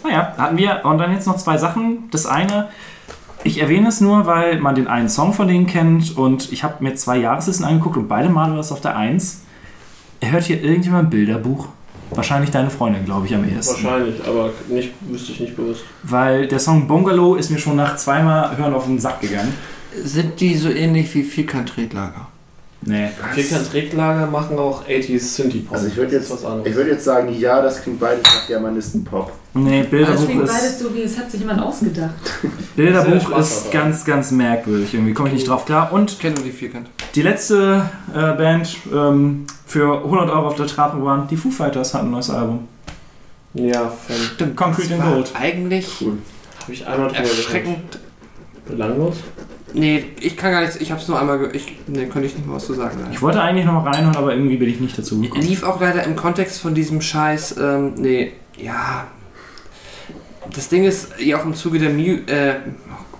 Naja, 0.04 0.32
hatten 0.36 0.56
wir. 0.56 0.80
Und 0.84 0.98
dann 0.98 1.12
jetzt 1.12 1.26
noch 1.26 1.36
zwei 1.36 1.56
Sachen. 1.58 2.04
Das 2.10 2.26
eine, 2.26 2.68
ich 3.48 3.60
erwähne 3.60 3.88
es 3.88 4.00
nur, 4.00 4.26
weil 4.26 4.60
man 4.60 4.74
den 4.74 4.86
einen 4.86 5.08
Song 5.08 5.32
von 5.32 5.48
denen 5.48 5.66
kennt 5.66 6.16
und 6.16 6.52
ich 6.52 6.62
habe 6.62 6.84
mir 6.84 6.94
zwei 6.94 7.16
Jahreslisten 7.16 7.64
angeguckt 7.64 7.96
und 7.96 8.08
beide 8.08 8.28
Male 8.28 8.52
war 8.52 8.60
es 8.60 8.70
auf 8.70 8.80
der 8.80 8.96
1. 8.96 9.42
Hört 10.20 10.44
hier 10.44 10.62
irgendjemand 10.62 11.08
ein 11.08 11.10
Bilderbuch? 11.10 11.68
Wahrscheinlich 12.10 12.50
deine 12.50 12.70
Freundin, 12.70 13.04
glaube 13.04 13.26
ich, 13.26 13.34
am 13.34 13.44
ehesten. 13.44 13.84
Wahrscheinlich, 13.84 14.26
aber 14.26 14.50
nicht, 14.68 14.92
wüsste 15.00 15.32
ich 15.32 15.40
nicht 15.40 15.56
bewusst. 15.56 15.82
Weil 16.02 16.46
der 16.46 16.58
Song 16.58 16.86
Bungalow 16.86 17.34
ist 17.34 17.50
mir 17.50 17.58
schon 17.58 17.76
nach 17.76 17.96
zweimal 17.96 18.56
Hören 18.56 18.72
auf 18.72 18.86
den 18.86 18.98
Sack 18.98 19.20
gegangen. 19.20 19.52
Sind 20.02 20.40
die 20.40 20.56
so 20.56 20.70
ähnlich 20.70 21.14
wie 21.14 21.22
Vierkant-Tretlager? 21.22 22.28
Nee. 22.80 23.08
Vierkant 23.34 23.70
Tretlager 23.70 24.26
machen 24.28 24.56
auch 24.58 24.86
80s 24.86 25.18
Synthie 25.34 25.60
Pop. 25.60 25.74
Also 25.76 25.88
ich 25.88 25.96
würde 25.96 26.12
jetzt, 26.12 26.30
Das 26.30 26.38
ist 26.38 26.44
was 26.44 26.50
anderes. 26.50 26.70
ich 26.70 26.76
würd 26.76 26.88
jetzt 26.88 27.04
sagen, 27.04 27.34
ja, 27.38 27.60
das 27.60 27.82
klingt 27.82 27.98
beides 27.98 28.22
nach 28.22 28.46
Germanisten-Pop. 28.46 29.32
Nee, 29.54 29.80
Das 29.82 29.90
Bilderbuch 29.90 30.24
klingt 30.26 30.42
ist. 30.44 30.52
beides 30.52 30.78
so 30.78 30.94
wie, 30.94 31.02
es 31.02 31.18
hat 31.18 31.30
sich 31.30 31.40
jemand 31.40 31.60
ausgedacht. 31.60 32.14
Bilderbuch 32.76 33.36
ist 33.38 33.66
dabei. 33.66 33.78
ganz, 33.78 34.04
ganz 34.04 34.30
merkwürdig. 34.30 34.94
Irgendwie 34.94 35.12
komme 35.12 35.28
ich 35.28 35.34
nicht 35.34 35.48
drauf 35.48 35.64
klar. 35.64 35.92
Und 35.92 36.12
Ich 36.12 36.18
kenne 36.20 36.36
nur 36.36 36.44
die 36.44 36.52
Vierkant. 36.52 36.88
die 37.16 37.22
letzte 37.22 37.82
äh, 38.14 38.32
Band 38.34 38.76
ähm, 38.94 39.46
für 39.66 39.98
100 40.04 40.30
Euro 40.30 40.46
auf 40.46 40.54
der 40.54 40.68
Trappe 40.68 41.04
waren 41.04 41.26
die 41.28 41.36
Foo 41.36 41.50
Fighters, 41.50 41.94
hatten 41.94 42.06
ein 42.06 42.10
neues 42.12 42.30
Album. 42.30 42.68
Ja, 43.54 43.88
von, 43.88 44.14
Stimmt. 44.34 44.56
Concrete 44.56 44.88
das 44.90 44.98
in 44.98 45.02
war 45.04 45.12
Gold. 45.14 45.32
Eigentlich 45.34 46.00
habe 46.62 46.72
ich 46.72 46.86
einmal 46.86 47.12
erschreckend. 47.12 47.98
Belanglos? 48.68 49.16
Nee, 49.74 50.04
ich 50.20 50.36
kann 50.36 50.52
gar 50.52 50.60
nichts. 50.62 50.76
Ich 50.76 50.90
habe 50.90 51.00
es 51.00 51.08
nur 51.08 51.20
einmal. 51.20 51.38
Ge 51.38 51.50
ich, 51.52 51.76
nee, 51.86 52.06
könnte 52.06 52.26
ich 52.26 52.34
nicht 52.34 52.46
mal 52.46 52.54
was 52.54 52.66
zu 52.66 52.74
sagen. 52.74 52.98
Ich 53.12 53.20
wollte 53.20 53.40
eigentlich 53.40 53.66
noch 53.66 53.74
mal 53.74 53.90
reinhören, 53.90 54.16
aber 54.16 54.32
irgendwie 54.34 54.56
bin 54.56 54.68
ich 54.68 54.80
nicht 54.80 54.98
dazu 54.98 55.20
gekommen. 55.20 55.42
Lief 55.42 55.62
auch 55.62 55.80
leider 55.80 56.04
im 56.04 56.16
Kontext 56.16 56.60
von 56.60 56.74
diesem 56.74 57.00
Scheiß. 57.00 57.56
Ähm, 57.58 57.94
nee, 57.96 58.32
ja. 58.56 59.06
Das 60.54 60.68
Ding 60.68 60.84
ist, 60.84 61.10
ja 61.18 61.38
auch 61.38 61.44
im 61.44 61.54
Zuge 61.54 61.78
der 61.78 61.90
Mew. 61.90 62.20
Äh, 62.26 62.54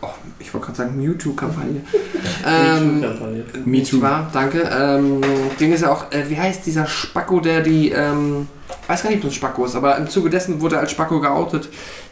oh, 0.01 0.09
ich 0.39 0.53
wollte 0.55 0.67
gerade 0.67 0.79
sagen 0.79 0.97
Mewtwo-Kampagne. 0.97 1.83
ähm, 2.47 3.03
Kampagne. 3.03 3.45
Me 3.65 3.71
Nicht 3.71 3.91
too. 3.91 4.01
wahr? 4.01 4.31
Danke. 4.33 4.61
Ähm, 4.73 5.21
Ding 5.61 5.73
ist 5.73 5.83
ja 5.83 5.93
auch, 5.93 6.11
äh, 6.11 6.25
wie 6.29 6.39
heißt 6.39 6.65
dieser 6.65 6.87
Spacko, 6.87 7.41
der 7.41 7.61
die, 7.61 7.91
ähm, 7.91 8.49
weiß 8.87 9.03
gar 9.03 9.11
nicht, 9.11 9.19
ob 9.19 9.25
das 9.25 9.33
ein 9.33 9.37
Spacko 9.37 9.67
ist, 9.67 9.77
aber 9.77 9.99
im 9.99 10.09
Zuge 10.09 10.31
dessen 10.31 10.63
wurde 10.63 10.77
er 10.77 10.81
als 10.81 10.93
Spacko 10.93 11.21
geoutet, 11.21 11.69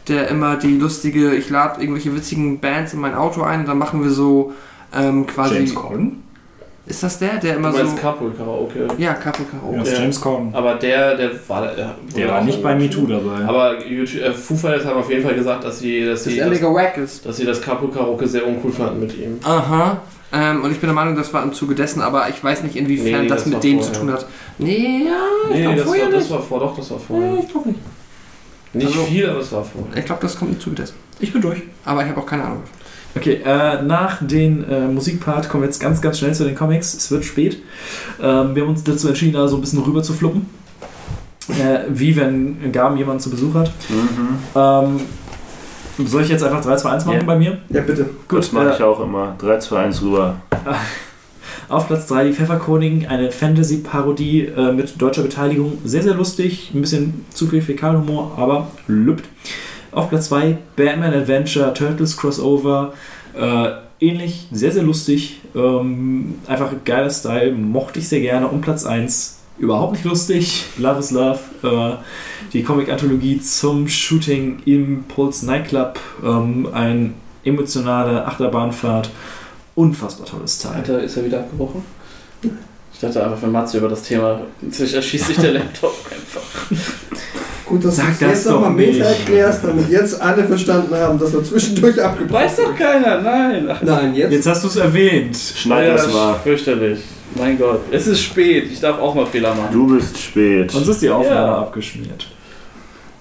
der 0.07 0.27
immer 0.29 0.55
die 0.57 0.77
lustige, 0.77 1.33
ich 1.35 1.49
lade 1.49 1.81
irgendwelche 1.81 2.15
witzigen 2.15 2.59
Bands 2.59 2.93
in 2.93 2.99
mein 2.99 3.15
Auto 3.15 3.41
ein, 3.41 3.65
dann 3.65 3.77
machen 3.77 4.03
wir 4.03 4.09
so 4.11 4.53
ähm, 4.95 5.25
quasi. 5.27 5.55
James 5.55 5.75
Corden? 5.75 6.23
Ist 6.85 7.03
das 7.03 7.19
der, 7.19 7.35
der 7.37 7.53
Du 7.53 7.59
immer 7.59 7.71
so. 7.73 7.79
meinst 7.79 7.97
Carpool 7.97 8.31
Karaoke. 8.31 8.87
Ja, 8.97 9.13
Kapo 9.13 9.43
Karo. 9.43 9.73
Ja, 9.73 9.79
das 9.79 9.89
ist 9.89 9.93
Ja. 9.95 10.01
James 10.03 10.21
Corden. 10.21 10.49
Aber 10.55 10.75
der, 10.75 11.17
der 11.17 11.31
war, 11.49 11.67
der, 11.75 11.95
Der 12.15 12.29
war 12.29 12.41
nicht 12.41 12.63
bei 12.63 12.75
MeToo 12.75 13.05
dabei. 13.05 13.43
Aber 13.45 13.85
YouTube, 13.85 14.21
äh, 14.23 14.31
Foo 14.31 14.55
Fighters 14.55 14.85
haben 14.85 14.97
auf 14.99 15.09
jeden 15.11 15.21
Fall 15.23 15.35
gesagt, 15.35 15.65
dass 15.65 15.79
sie, 15.79 16.05
dass 16.05 16.23
Dass 16.23 16.31
sie, 16.31 16.39
das, 16.39 16.61
wack 16.63 16.97
ist. 16.97 17.25
dass 17.25 17.35
sie 17.35 17.45
das 17.45 17.61
Carpool 17.61 17.91
Karaoke 17.91 18.25
sehr 18.25 18.47
uncool 18.47 18.71
fanden 18.71 19.01
mit 19.01 19.17
ihm. 19.17 19.37
Aha. 19.43 19.97
Ähm, 20.31 20.63
und 20.63 20.71
ich 20.71 20.79
bin 20.79 20.87
der 20.87 20.95
Meinung, 20.95 21.17
das 21.17 21.33
war 21.33 21.43
im 21.43 21.51
Zuge 21.51 21.75
dessen, 21.75 22.01
aber 22.01 22.29
ich 22.29 22.41
weiß 22.41 22.63
nicht, 22.63 22.77
inwiefern 22.77 23.23
Nee, 23.23 23.27
das, 23.27 23.43
das 23.43 23.53
mit 23.53 23.63
dem 23.65 23.79
vorher. 23.79 23.93
zu 23.93 23.99
tun 23.99 24.11
hat. 24.13 24.25
Nee, 24.57 25.03
ja, 25.07 25.49
ich 25.49 25.55
Nee, 25.55 25.61
glaube 25.63 25.75
das 25.77 25.85
vorher 25.85 26.05
war, 26.05 26.11
das 26.11 26.19
nicht. 26.23 26.31
war 26.31 26.41
vor, 26.41 26.59
doch, 26.61 26.77
das 26.77 26.91
war 26.91 26.99
vorher. 26.99 27.31
Nee, 27.33 27.39
ich 27.43 27.51
glaube 27.51 27.67
nicht. 27.69 27.79
Nicht 28.77 28.87
Also- 28.87 29.03
viel, 29.03 29.29
aber 29.29 29.39
es 29.39 29.51
war 29.51 29.63
vorher. 29.63 29.97
Ich 29.97 30.05
glaube, 30.05 30.21
das 30.21 30.37
kommt 30.37 30.51
im 30.53 30.59
Zuge 30.59 30.75
dessen. 30.77 30.95
Ich 31.19 31.33
bin 31.33 31.41
durch. 31.41 31.61
Aber 31.85 32.03
ich 32.03 32.09
habe 32.09 32.19
auch 32.21 32.25
keine 32.25 32.43
Ahnung. 32.43 32.63
Okay, 33.15 33.41
äh, 33.43 33.81
nach 33.81 34.17
den 34.21 34.63
äh, 34.69 34.87
Musikpart 34.87 35.49
kommen 35.49 35.63
wir 35.63 35.67
jetzt 35.67 35.79
ganz, 35.79 36.01
ganz 36.01 36.19
schnell 36.19 36.33
zu 36.35 36.43
den 36.43 36.53
Comics. 36.55 36.93
Es 36.93 37.09
wird 37.09 37.25
spät. 37.25 37.57
Ähm, 38.21 38.53
wir 38.53 38.61
haben 38.63 38.69
uns 38.69 38.83
dazu 38.83 39.07
entschieden, 39.07 39.33
da 39.33 39.47
so 39.47 39.55
ein 39.55 39.61
bisschen 39.61 39.79
rüber 39.79 40.03
zu 40.03 40.13
fluppen. 40.13 40.47
Äh, 41.49 41.85
wie 41.89 42.15
wenn 42.15 42.71
Gaben 42.71 42.97
jemanden 42.97 43.21
zu 43.21 43.29
Besuch 43.31 43.55
hat. 43.55 43.71
Mhm. 43.89 44.37
Ähm, 44.53 46.07
soll 46.07 46.21
ich 46.21 46.29
jetzt 46.29 46.43
einfach 46.43 46.61
3, 46.61 46.75
2, 46.75 46.89
1 46.91 47.05
machen 47.05 47.17
Ja. 47.19 47.23
bei 47.23 47.37
mir? 47.37 47.57
Ja, 47.69 47.81
bitte. 47.81 48.07
Gut, 48.27 48.39
das 48.39 48.51
mache 48.51 48.69
äh, 48.69 48.75
ich 48.75 48.83
auch 48.83 48.99
immer. 48.99 49.35
3, 49.39 49.57
2, 49.59 49.77
1 49.85 50.01
rüber. 50.03 50.35
Auf 51.69 51.87
Platz 51.87 52.07
3 52.07 52.27
die 52.27 52.33
Pfefferkoning, 52.33 53.07
eine 53.07 53.29
Fantasy-Parodie 53.29 54.45
äh, 54.45 54.71
mit 54.71 55.01
deutscher 55.01 55.21
Beteiligung. 55.21 55.79
Sehr, 55.83 56.01
sehr 56.01 56.13
lustig, 56.13 56.71
ein 56.73 56.79
bisschen 56.79 57.25
zu 57.29 57.47
viel 57.47 57.61
Fäkalhumor, 57.61 58.35
aber 58.37 58.69
lübt. 58.87 59.25
Auf 59.91 60.07
Platz 60.07 60.29
2 60.29 60.57
Batman 60.77 61.13
Adventure, 61.13 61.73
Turtles 61.73 62.15
Crossover. 62.15 62.93
Äh, 63.37 63.71
ähnlich, 63.99 64.47
sehr, 64.53 64.71
sehr 64.71 64.83
lustig. 64.83 65.41
Ähm, 65.55 66.35
einfach 66.47 66.71
geiler 66.85 67.09
Style, 67.09 67.51
mochte 67.51 67.99
ich 67.99 68.07
sehr 68.07 68.21
gerne. 68.21 68.47
Und 68.47 68.61
Platz 68.61 68.85
1 68.85 69.39
überhaupt 69.59 69.93
nicht 69.93 70.05
lustig. 70.05 70.63
Love 70.77 70.99
is 70.99 71.11
Love. 71.11 71.39
Äh, 71.63 71.97
die 72.53 72.63
Comic-Anthologie 72.63 73.41
zum 73.41 73.89
Shooting 73.89 74.59
im 74.63 75.03
Pulse 75.03 75.45
Nightclub. 75.45 75.99
Ähm, 76.23 76.69
ein 76.71 77.15
emotionale 77.43 78.25
Achterbahnfahrt. 78.25 79.09
Unfassbar 79.77 80.25
tolles 80.25 80.57
Teil. 80.57 80.77
Alter, 80.77 81.03
ist 81.03 81.17
er 81.17 81.25
wieder 81.25 81.37
abgebrochen? 81.41 81.83
Ich 82.91 82.99
dachte 82.99 83.23
einfach, 83.23 83.39
wenn 83.43 83.51
Matze 83.51 83.77
über 83.77 83.87
das 83.89 84.01
Thema 84.01 84.41
sich 84.71 84.91
erschießt 84.91 85.27
sich 85.27 85.37
der 85.37 85.51
Laptop 85.51 85.93
einfach. 86.11 86.75
Gut, 87.63 87.85
dass 87.85 87.97
Sag 87.97 88.17
du 88.17 88.25
das 88.25 88.33
jetzt 88.39 88.47
nochmal 88.47 88.71
Meta 88.71 89.05
erklärst, 89.05 89.63
damit 89.63 89.87
jetzt 89.91 90.19
alle 90.19 90.45
verstanden 90.45 90.95
haben, 90.95 91.19
dass 91.19 91.31
er 91.31 91.43
zwischendurch 91.43 92.01
abgebrochen 92.01 92.33
Weiß 92.43 92.55
doch 92.55 92.75
keiner, 92.75 93.21
nein. 93.21 93.69
Nein, 93.83 94.15
jetzt. 94.15 94.31
Jetzt 94.31 94.47
hast 94.47 94.63
du 94.63 94.67
es 94.67 94.77
erwähnt. 94.77 95.37
Schneid 95.37 95.89
ja, 95.89 95.93
das 95.93 96.11
mal. 96.11 96.39
Fürchterlich. 96.43 96.99
Mein 97.35 97.59
Gott. 97.59 97.81
Es 97.91 98.07
ist 98.07 98.21
spät. 98.23 98.71
Ich 98.71 98.79
darf 98.79 98.97
auch 98.97 99.13
mal 99.13 99.27
Fehler 99.27 99.53
machen. 99.53 99.69
Du 99.71 99.95
bist 99.95 100.17
spät. 100.17 100.73
Uns 100.73 100.87
ist 100.87 101.03
die 101.03 101.09
Aufnahme 101.11 101.35
Ja. 101.51 101.57
abgeschmiert. 101.59 102.25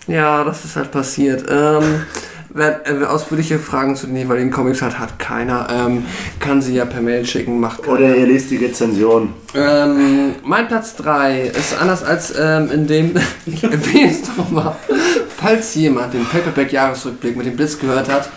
Ja, 0.06 0.42
das 0.42 0.64
ist 0.64 0.74
halt 0.76 0.90
passiert. 0.90 1.44
Ähm, 1.50 1.82
äh, 1.82 2.35
ausführliche 3.08 3.58
Fragen 3.58 3.96
zu 3.96 4.06
den 4.06 4.16
jeweiligen 4.16 4.50
Comics 4.50 4.82
hat, 4.82 4.98
hat 4.98 5.18
keiner. 5.18 5.68
Ähm, 5.70 6.04
kann 6.40 6.62
sie 6.62 6.74
ja 6.74 6.84
per 6.84 7.02
Mail 7.02 7.26
schicken, 7.26 7.60
macht 7.60 7.82
keiner. 7.82 7.98
Oder 7.98 8.16
ihr 8.16 8.26
lest 8.26 8.50
die 8.50 8.56
Rezension. 8.56 9.34
Ähm, 9.54 10.34
mein 10.44 10.68
Platz 10.68 10.96
3 10.96 11.40
ist 11.42 11.78
anders 11.80 12.02
als 12.02 12.34
ähm, 12.38 12.70
in 12.70 12.86
dem, 12.86 13.14
ich 13.46 13.62
erwähne 13.64 14.10
es 14.10 14.22
doch 14.22 14.50
mal, 14.50 14.76
falls 15.36 15.74
jemand 15.74 16.14
den 16.14 16.24
Paperback-Jahresrückblick 16.24 17.36
mit 17.36 17.46
dem 17.46 17.56
Blitz 17.56 17.78
gehört 17.78 18.10
hat, 18.10 18.28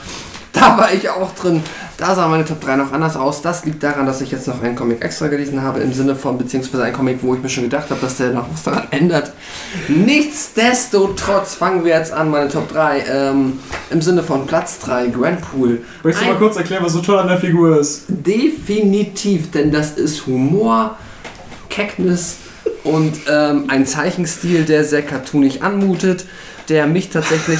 da 0.54 0.78
war 0.78 0.94
ich 0.94 1.10
auch 1.10 1.34
drin. 1.36 1.64
Da 2.00 2.16
sah 2.16 2.30
meine 2.30 2.46
Top 2.46 2.62
3 2.62 2.78
noch 2.78 2.94
anders 2.94 3.18
aus. 3.18 3.42
Das 3.42 3.66
liegt 3.66 3.84
daran, 3.84 4.06
dass 4.06 4.22
ich 4.22 4.32
jetzt 4.32 4.48
noch 4.48 4.64
einen 4.64 4.78
Comic 4.78 5.04
extra 5.04 5.28
gelesen 5.28 5.62
habe, 5.62 5.82
im 5.82 5.92
Sinne 5.92 6.16
von, 6.16 6.38
beziehungsweise 6.38 6.84
ein 6.86 6.94
Comic, 6.94 7.18
wo 7.22 7.36
ich 7.36 7.44
mir 7.44 7.50
schon 7.50 7.66
gedacht 7.66 7.90
habe, 7.90 8.00
dass 8.00 8.16
der 8.16 8.32
noch 8.32 8.50
was 8.50 8.64
daran 8.64 8.88
ändert. 8.92 9.34
Nichtsdestotrotz 9.90 11.56
fangen 11.56 11.84
wir 11.84 11.98
jetzt 11.98 12.14
an, 12.14 12.32
meine 12.32 12.48
Top 12.48 12.72
3. 12.72 13.04
Ähm, 13.06 13.60
Im 13.90 14.02
Sinne 14.02 14.24
von 14.24 14.48
Platz 14.48 14.80
3, 14.80 15.08
Grandpool. 15.08 15.82
Möchtest 16.04 16.26
du 16.26 16.32
mal 16.32 16.38
kurz 16.38 16.56
erklären, 16.56 16.86
was 16.86 16.94
so 16.94 17.02
toll 17.02 17.20
an 17.20 17.28
der 17.28 17.38
Figur 17.38 17.78
ist? 17.78 18.06
Definitiv, 18.08 19.52
denn 19.52 19.70
das 19.70 19.92
ist 19.98 20.26
Humor, 20.26 20.98
Keckness 21.68 22.38
und 22.86 23.18
ähm, 23.30 23.66
ein 23.68 23.86
Zeichenstil, 23.86 24.64
der 24.64 24.86
sehr 24.86 25.02
cartoonig 25.02 25.64
anmutet, 25.64 26.26
der 26.70 26.88
mich 26.88 27.10
tatsächlich. 27.10 27.60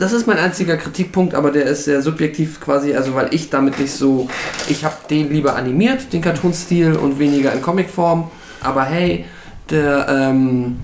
Das 0.00 0.14
ist 0.14 0.26
mein 0.26 0.38
einziger 0.38 0.78
Kritikpunkt, 0.78 1.34
aber 1.34 1.50
der 1.50 1.66
ist 1.66 1.84
sehr 1.84 2.00
subjektiv 2.00 2.58
quasi, 2.58 2.94
also 2.94 3.14
weil 3.14 3.34
ich 3.34 3.50
damit 3.50 3.78
nicht 3.78 3.92
so. 3.92 4.30
Ich 4.70 4.82
habe 4.82 4.94
den 5.10 5.30
lieber 5.30 5.56
animiert, 5.56 6.14
den 6.14 6.22
Cartoon-Stil 6.22 6.96
und 6.96 7.18
weniger 7.18 7.52
in 7.52 7.60
Comicform. 7.60 8.30
Aber 8.62 8.84
hey, 8.84 9.26
der 9.68 10.06
ähm, 10.08 10.78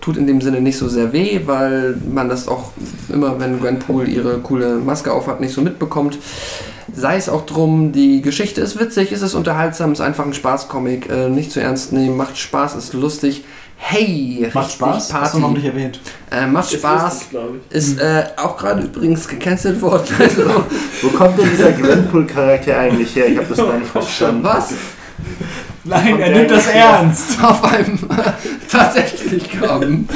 tut 0.00 0.16
in 0.16 0.26
dem 0.26 0.40
Sinne 0.40 0.62
nicht 0.62 0.78
so 0.78 0.88
sehr 0.88 1.12
weh, 1.12 1.40
weil 1.44 1.96
man 2.10 2.30
das 2.30 2.48
auch 2.48 2.72
immer, 3.12 3.38
wenn 3.38 3.60
Gwenpool 3.60 4.08
ihre 4.08 4.38
coole 4.38 4.76
Maske 4.76 5.12
aufhat, 5.12 5.42
nicht 5.42 5.52
so 5.52 5.60
mitbekommt. 5.60 6.18
Sei 6.94 7.16
es 7.16 7.28
auch 7.28 7.44
drum, 7.44 7.92
die 7.92 8.22
Geschichte 8.22 8.62
ist 8.62 8.80
witzig, 8.80 9.12
es 9.12 9.20
ist 9.20 9.34
unterhaltsam, 9.34 9.92
ist 9.92 10.00
einfach 10.00 10.24
ein 10.24 10.32
Spaßcomic, 10.32 11.10
äh, 11.10 11.28
nicht 11.28 11.52
zu 11.52 11.60
ernst 11.60 11.92
nehmen, 11.92 12.16
macht 12.16 12.38
Spaß, 12.38 12.76
ist 12.76 12.94
lustig. 12.94 13.44
Hey, 13.84 14.48
Macht 14.54 14.72
Spaß? 14.72 14.94
Hast 14.96 15.10
Party. 15.12 15.30
du 15.32 15.38
noch 15.40 15.50
nicht 15.50 15.64
erwähnt. 15.66 16.00
Äh, 16.30 16.46
macht 16.46 16.72
Ist 16.72 16.78
Spaß, 16.78 17.02
lustig, 17.14 17.30
glaub 17.30 17.50
ich. 17.68 17.76
ist 17.76 17.98
äh, 18.00 18.24
auch 18.36 18.56
gerade 18.56 18.82
übrigens 18.82 19.26
gecancelt 19.28 19.82
worden. 19.82 20.04
Also, 20.18 20.42
Wo 21.02 21.08
kommt 21.08 21.36
denn 21.38 21.50
dieser 21.50 21.72
Gwenpool-Charakter 21.72 22.78
eigentlich 22.78 23.14
her? 23.16 23.26
Ich 23.26 23.36
habe 23.38 23.48
das 23.48 23.58
gar 23.58 23.76
nicht 23.78 23.88
verstanden. 23.92 24.44
was? 24.44 24.68
Nein, 25.84 26.10
Kommt 26.12 26.20
er 26.20 26.30
nimmt 26.30 26.50
das 26.52 26.66
ernst. 26.68 27.42
Auf 27.42 27.64
einem 27.64 27.98
tatsächlich 28.70 29.50
kam. 29.50 30.08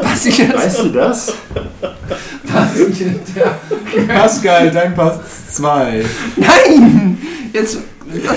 Passiert, 0.00 0.56
Weißt 0.56 0.78
du 0.82 0.88
das? 0.88 1.34
passiert, 2.50 3.20
ja. 3.36 3.58
Pascal, 4.14 4.70
dein 4.70 4.94
Pass 4.94 5.18
2. 5.52 6.04
Nein! 6.36 7.18
Jetzt 7.52 7.78
Ich 8.12 8.24
es 8.24 8.32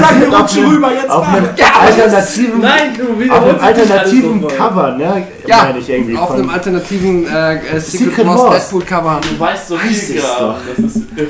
sagen, 0.00 0.20
gibt 0.20 0.30
wir 0.30 0.36
auf 0.36 0.42
rutschen 0.42 0.64
einem- 0.64 0.74
rüber 0.74 0.92
jetzt 0.92 1.10
auf 1.10 1.26
mal. 1.26 1.36
einem 1.38 1.48
alternativen, 1.80 2.60
Nein, 2.60 2.96
du 2.96 3.32
auf 3.32 3.42
einem 3.44 3.60
alternativen 3.60 4.46
Cover, 4.48 4.92
ne? 4.96 5.26
Ja, 5.46 5.64
meine 5.64 5.78
ich 5.78 5.88
irgendwie. 5.90 6.16
Auf 6.16 6.28
von- 6.28 6.38
einem 6.40 6.50
alternativen 6.50 7.26
äh, 7.26 7.54
äh, 7.56 7.80
Secret, 7.80 8.14
Secret 8.16 8.26
Wars. 8.26 8.50
Deadpool 8.68 8.82
Cover. 8.84 9.20
Du 9.28 9.40
weißt 9.40 9.68
so 9.68 9.76
viel. 9.76 10.22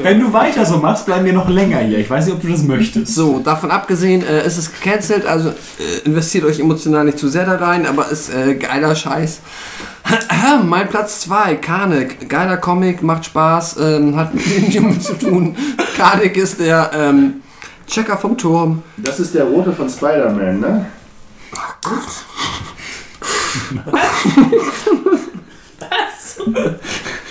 Wenn 0.03 0.21
du 0.21 0.33
weiter 0.33 0.65
so 0.65 0.79
machst, 0.79 1.07
bleiben 1.07 1.25
wir 1.25 1.33
noch 1.33 1.49
länger 1.49 1.79
hier. 1.79 1.99
Ich 1.99 2.11
weiß 2.11 2.27
nicht, 2.27 2.35
ob 2.35 2.43
du 2.43 2.49
das 2.49 2.63
möchtest. 2.63 3.15
So, 3.15 3.39
davon 3.39 3.71
abgesehen 3.71 4.23
äh, 4.27 4.47
ist 4.47 4.59
es 4.59 4.71
gecancelt, 4.73 5.25
also 5.27 5.49
äh, 5.51 5.53
investiert 6.05 6.45
euch 6.45 6.61
emotional 6.61 7.05
nicht 7.05 7.19
zu 7.19 7.29
sehr 7.29 7.47
da 7.47 7.57
rein, 7.57 7.87
aber 7.87 8.09
ist 8.11 8.29
äh, 8.35 8.55
geiler 8.55 8.95
Scheiß. 8.95 9.41
mein 10.65 10.89
Platz 10.89 11.21
2, 11.21 11.57
Karnik. 11.57 12.29
Geiler 12.29 12.57
Comic, 12.57 13.03
macht 13.03 13.27
Spaß, 13.27 13.77
ähm, 13.81 14.17
hat 14.17 14.35
mit 14.35 14.45
dem 14.47 14.71
Jungen 14.71 15.01
zu 15.01 15.15
tun. 15.15 15.57
Karnik 15.97 16.37
ist 16.37 16.61
der 16.61 16.91
ähm, 16.95 17.43
Checker 17.89 18.17
vom 18.19 18.37
Turm. 18.37 18.83
Das 18.99 19.19
ist 19.19 19.35
der 19.35 19.45
rote 19.45 19.73
von 19.73 19.89
Spider-Man, 19.89 20.61
ne? 20.61 20.87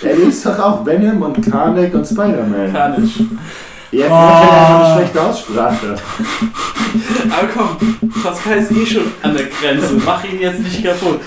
Er 0.02 0.16
liest 0.16 0.46
doch 0.46 0.58
auch 0.58 0.86
Venom 0.86 1.22
und 1.22 1.50
Karnak 1.50 1.92
und 1.94 2.06
Spider-Man. 2.06 2.72
Carnage. 2.72 3.26
Ja, 3.90 4.06
Oh. 4.06 4.08
vielleicht 4.08 4.52
hat 4.52 4.70
er 4.70 4.84
eine 4.84 4.94
schlechte 4.96 5.22
Aussprache. 5.22 5.96
Aber 7.30 7.48
komm, 7.54 8.10
Pascal 8.22 8.58
ist 8.58 8.70
eh 8.72 8.86
schon 8.86 9.04
an 9.22 9.34
der 9.34 9.46
Grenze. 9.46 9.94
Mach 10.04 10.22
ihn 10.24 10.40
jetzt 10.40 10.60
nicht 10.60 10.84
kaputt. 10.84 11.20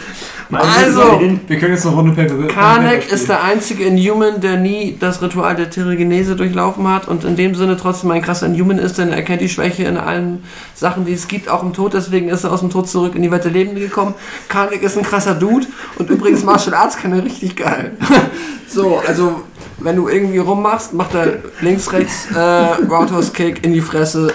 Also, 0.51 1.21
Wir 1.47 1.59
können 1.59 1.73
jetzt 1.73 1.85
eine 1.85 1.95
Runde 1.95 2.11
Paper 2.13 2.47
Karnak 2.47 3.11
ist 3.11 3.29
der 3.29 3.43
einzige 3.43 3.85
Inhuman, 3.85 4.41
der 4.41 4.57
nie 4.57 4.97
das 4.99 5.21
Ritual 5.21 5.55
der 5.55 5.69
Terrigenese 5.69 6.35
durchlaufen 6.35 6.87
hat 6.87 7.07
und 7.07 7.23
in 7.23 7.35
dem 7.35 7.55
Sinne 7.55 7.77
trotzdem 7.77 8.11
ein 8.11 8.21
krasser 8.21 8.47
Inhuman 8.47 8.77
ist, 8.77 8.97
denn 8.97 9.09
er 9.09 9.17
erkennt 9.17 9.41
die 9.41 9.49
Schwäche 9.49 9.83
in 9.83 9.97
allen 9.97 10.43
Sachen, 10.75 11.05
die 11.05 11.13
es 11.13 11.27
gibt, 11.27 11.49
auch 11.49 11.63
im 11.63 11.73
Tod. 11.73 11.93
Deswegen 11.93 12.29
ist 12.29 12.43
er 12.43 12.51
aus 12.51 12.59
dem 12.59 12.69
Tod 12.69 12.89
zurück 12.89 13.15
in 13.15 13.21
die 13.21 13.31
Welt 13.31 13.43
der 13.43 13.51
Lebenden 13.51 13.81
gekommen. 13.81 14.13
Karnak 14.49 14.81
ist 14.81 14.97
ein 14.97 15.03
krasser 15.03 15.35
Dude 15.35 15.67
und 15.97 16.09
übrigens 16.09 16.43
Martial 16.43 16.75
Arts 16.75 16.97
kann 16.97 17.13
er 17.13 17.23
richtig 17.23 17.55
geil. 17.55 17.91
so, 18.67 19.01
also 19.07 19.41
wenn 19.79 19.95
du 19.95 20.09
irgendwie 20.09 20.37
rummachst, 20.37 20.93
macht 20.93 21.13
er 21.15 21.39
links, 21.61 21.91
rechts 21.91 22.27
äh, 22.35 22.39
Roundhouse 22.39 23.33
Kick 23.33 23.63
in 23.65 23.73
die 23.73 23.81
Fresse. 23.81 24.33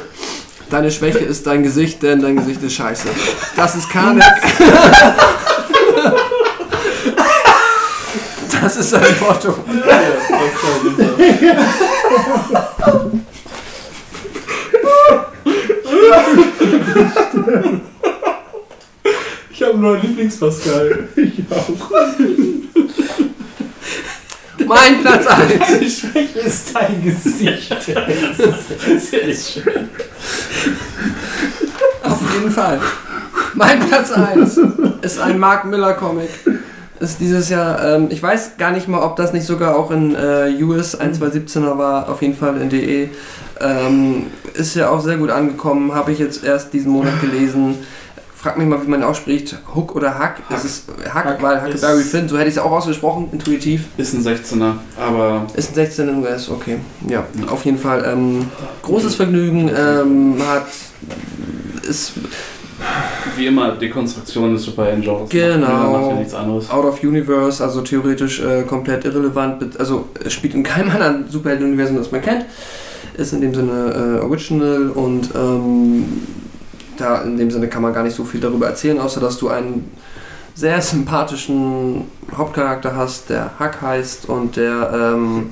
Deine 0.70 0.90
Schwäche 0.90 1.18
ist 1.18 1.46
dein 1.46 1.62
Gesicht, 1.62 2.02
denn 2.02 2.20
dein 2.20 2.36
Gesicht 2.36 2.62
ist 2.62 2.72
scheiße. 2.72 3.08
Das 3.54 3.76
ist 3.76 3.88
Karnak. 3.88 4.24
Das 8.66 8.76
ist 8.78 8.90
seine 8.90 9.06
Motto. 9.20 9.54
Ich 19.50 19.62
habe 19.62 19.72
einen 19.72 19.82
neuen 19.82 20.02
Lieblings-Pascal. 20.02 21.08
Mein 24.66 25.00
Platz 25.00 25.26
1. 25.28 25.78
Die 25.78 25.88
Schwäche 25.88 26.40
ist 26.40 26.74
dein 26.74 27.04
Gesicht. 27.04 27.70
Auf 32.02 32.34
jeden 32.34 32.50
Fall. 32.50 32.80
Mein 33.54 33.78
Platz 33.86 34.10
1 34.10 34.60
ist 35.02 35.20
ein 35.20 35.38
Mark 35.38 35.66
Miller 35.66 35.94
Comic. 35.94 36.30
Ist 36.98 37.20
dieses 37.20 37.50
Jahr, 37.50 37.84
ähm, 37.84 38.06
ich 38.10 38.22
weiß 38.22 38.52
gar 38.56 38.70
nicht 38.72 38.88
mal, 38.88 39.02
ob 39.02 39.16
das 39.16 39.32
nicht 39.32 39.44
sogar 39.46 39.76
auch 39.76 39.90
in 39.90 40.14
äh, 40.14 40.62
US 40.62 40.98
1217er 40.98 41.76
war, 41.76 42.08
auf 42.08 42.22
jeden 42.22 42.34
Fall 42.36 42.60
in 42.60 42.70
DE. 42.70 43.10
Ähm, 43.60 44.26
ist 44.54 44.74
ja 44.76 44.88
auch 44.90 45.00
sehr 45.00 45.16
gut 45.18 45.30
angekommen, 45.30 45.94
habe 45.94 46.12
ich 46.12 46.18
jetzt 46.18 46.42
erst 46.42 46.72
diesen 46.72 46.92
Monat 46.92 47.20
gelesen. 47.20 47.76
Frag 48.34 48.58
mich 48.58 48.66
mal, 48.68 48.80
wie 48.82 48.88
man 48.88 49.02
ausspricht. 49.02 49.56
Hook 49.74 49.94
oder 49.96 50.18
Hack? 50.18 50.36
Es 50.54 50.64
ist 50.64 50.84
Hack, 51.12 51.24
Hack 51.24 51.42
weil 51.42 51.62
Huckleberry 51.62 52.00
ist- 52.00 52.10
Finn, 52.10 52.28
so 52.28 52.36
hätte 52.38 52.48
ich 52.48 52.54
es 52.56 52.62
auch 52.62 52.70
ausgesprochen, 52.70 53.28
intuitiv. 53.32 53.86
Ist 53.96 54.14
ein 54.14 54.22
16er, 54.24 54.74
aber 54.98 55.46
Ist 55.54 55.70
ein 55.72 55.74
16 55.74 56.08
in 56.08 56.22
US, 56.22 56.48
okay. 56.48 56.78
Ja, 57.08 57.24
auf 57.50 57.64
jeden 57.64 57.78
Fall. 57.78 58.04
Ähm, 58.10 58.48
großes 58.82 59.16
Vergnügen, 59.16 59.68
ähm, 59.76 60.36
hat. 60.48 60.66
Ist 61.88 62.12
wie 63.36 63.46
immer 63.46 63.72
Dekonstruktion 63.72 64.54
des 64.54 64.64
Super-Genres. 64.64 65.28
Genau. 65.28 65.92
Macht 65.92 66.10
ja 66.10 66.14
nichts 66.14 66.34
anderes. 66.34 66.70
out 66.70 66.84
of 66.84 67.02
universe, 67.02 67.62
also 67.62 67.80
theoretisch 67.80 68.40
äh, 68.40 68.62
komplett 68.62 69.04
irrelevant. 69.04 69.78
Also 69.78 70.08
spielt 70.28 70.54
in 70.54 70.62
keinem 70.62 70.90
anderen 70.94 71.28
Superhelden-Universum, 71.28 71.96
das 71.96 72.12
man 72.12 72.22
kennt. 72.22 72.44
Ist 73.16 73.32
in 73.32 73.40
dem 73.40 73.54
Sinne 73.54 74.18
äh, 74.20 74.24
original 74.24 74.90
und 74.90 75.30
ähm, 75.34 76.04
da 76.96 77.22
in 77.22 77.38
dem 77.38 77.50
Sinne 77.50 77.68
kann 77.68 77.82
man 77.82 77.92
gar 77.92 78.02
nicht 78.02 78.16
so 78.16 78.24
viel 78.24 78.40
darüber 78.40 78.66
erzählen, 78.66 78.98
außer 78.98 79.20
dass 79.20 79.38
du 79.38 79.48
einen 79.48 79.90
sehr 80.54 80.80
sympathischen 80.80 82.04
Hauptcharakter 82.34 82.96
hast, 82.96 83.30
der 83.30 83.52
Huck 83.58 83.80
heißt 83.80 84.28
und 84.28 84.56
der 84.56 84.90
ähm, 85.14 85.48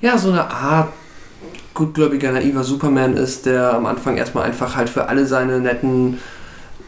ja 0.00 0.16
so 0.16 0.30
eine 0.30 0.50
Art 0.50 0.88
gutgläubiger, 1.74 2.32
naiver 2.32 2.64
Superman 2.64 3.16
ist, 3.16 3.46
der 3.46 3.74
am 3.74 3.86
Anfang 3.86 4.16
erstmal 4.16 4.44
einfach 4.44 4.76
halt 4.76 4.88
für 4.88 5.08
alle 5.08 5.26
seine 5.26 5.60
netten 5.60 6.18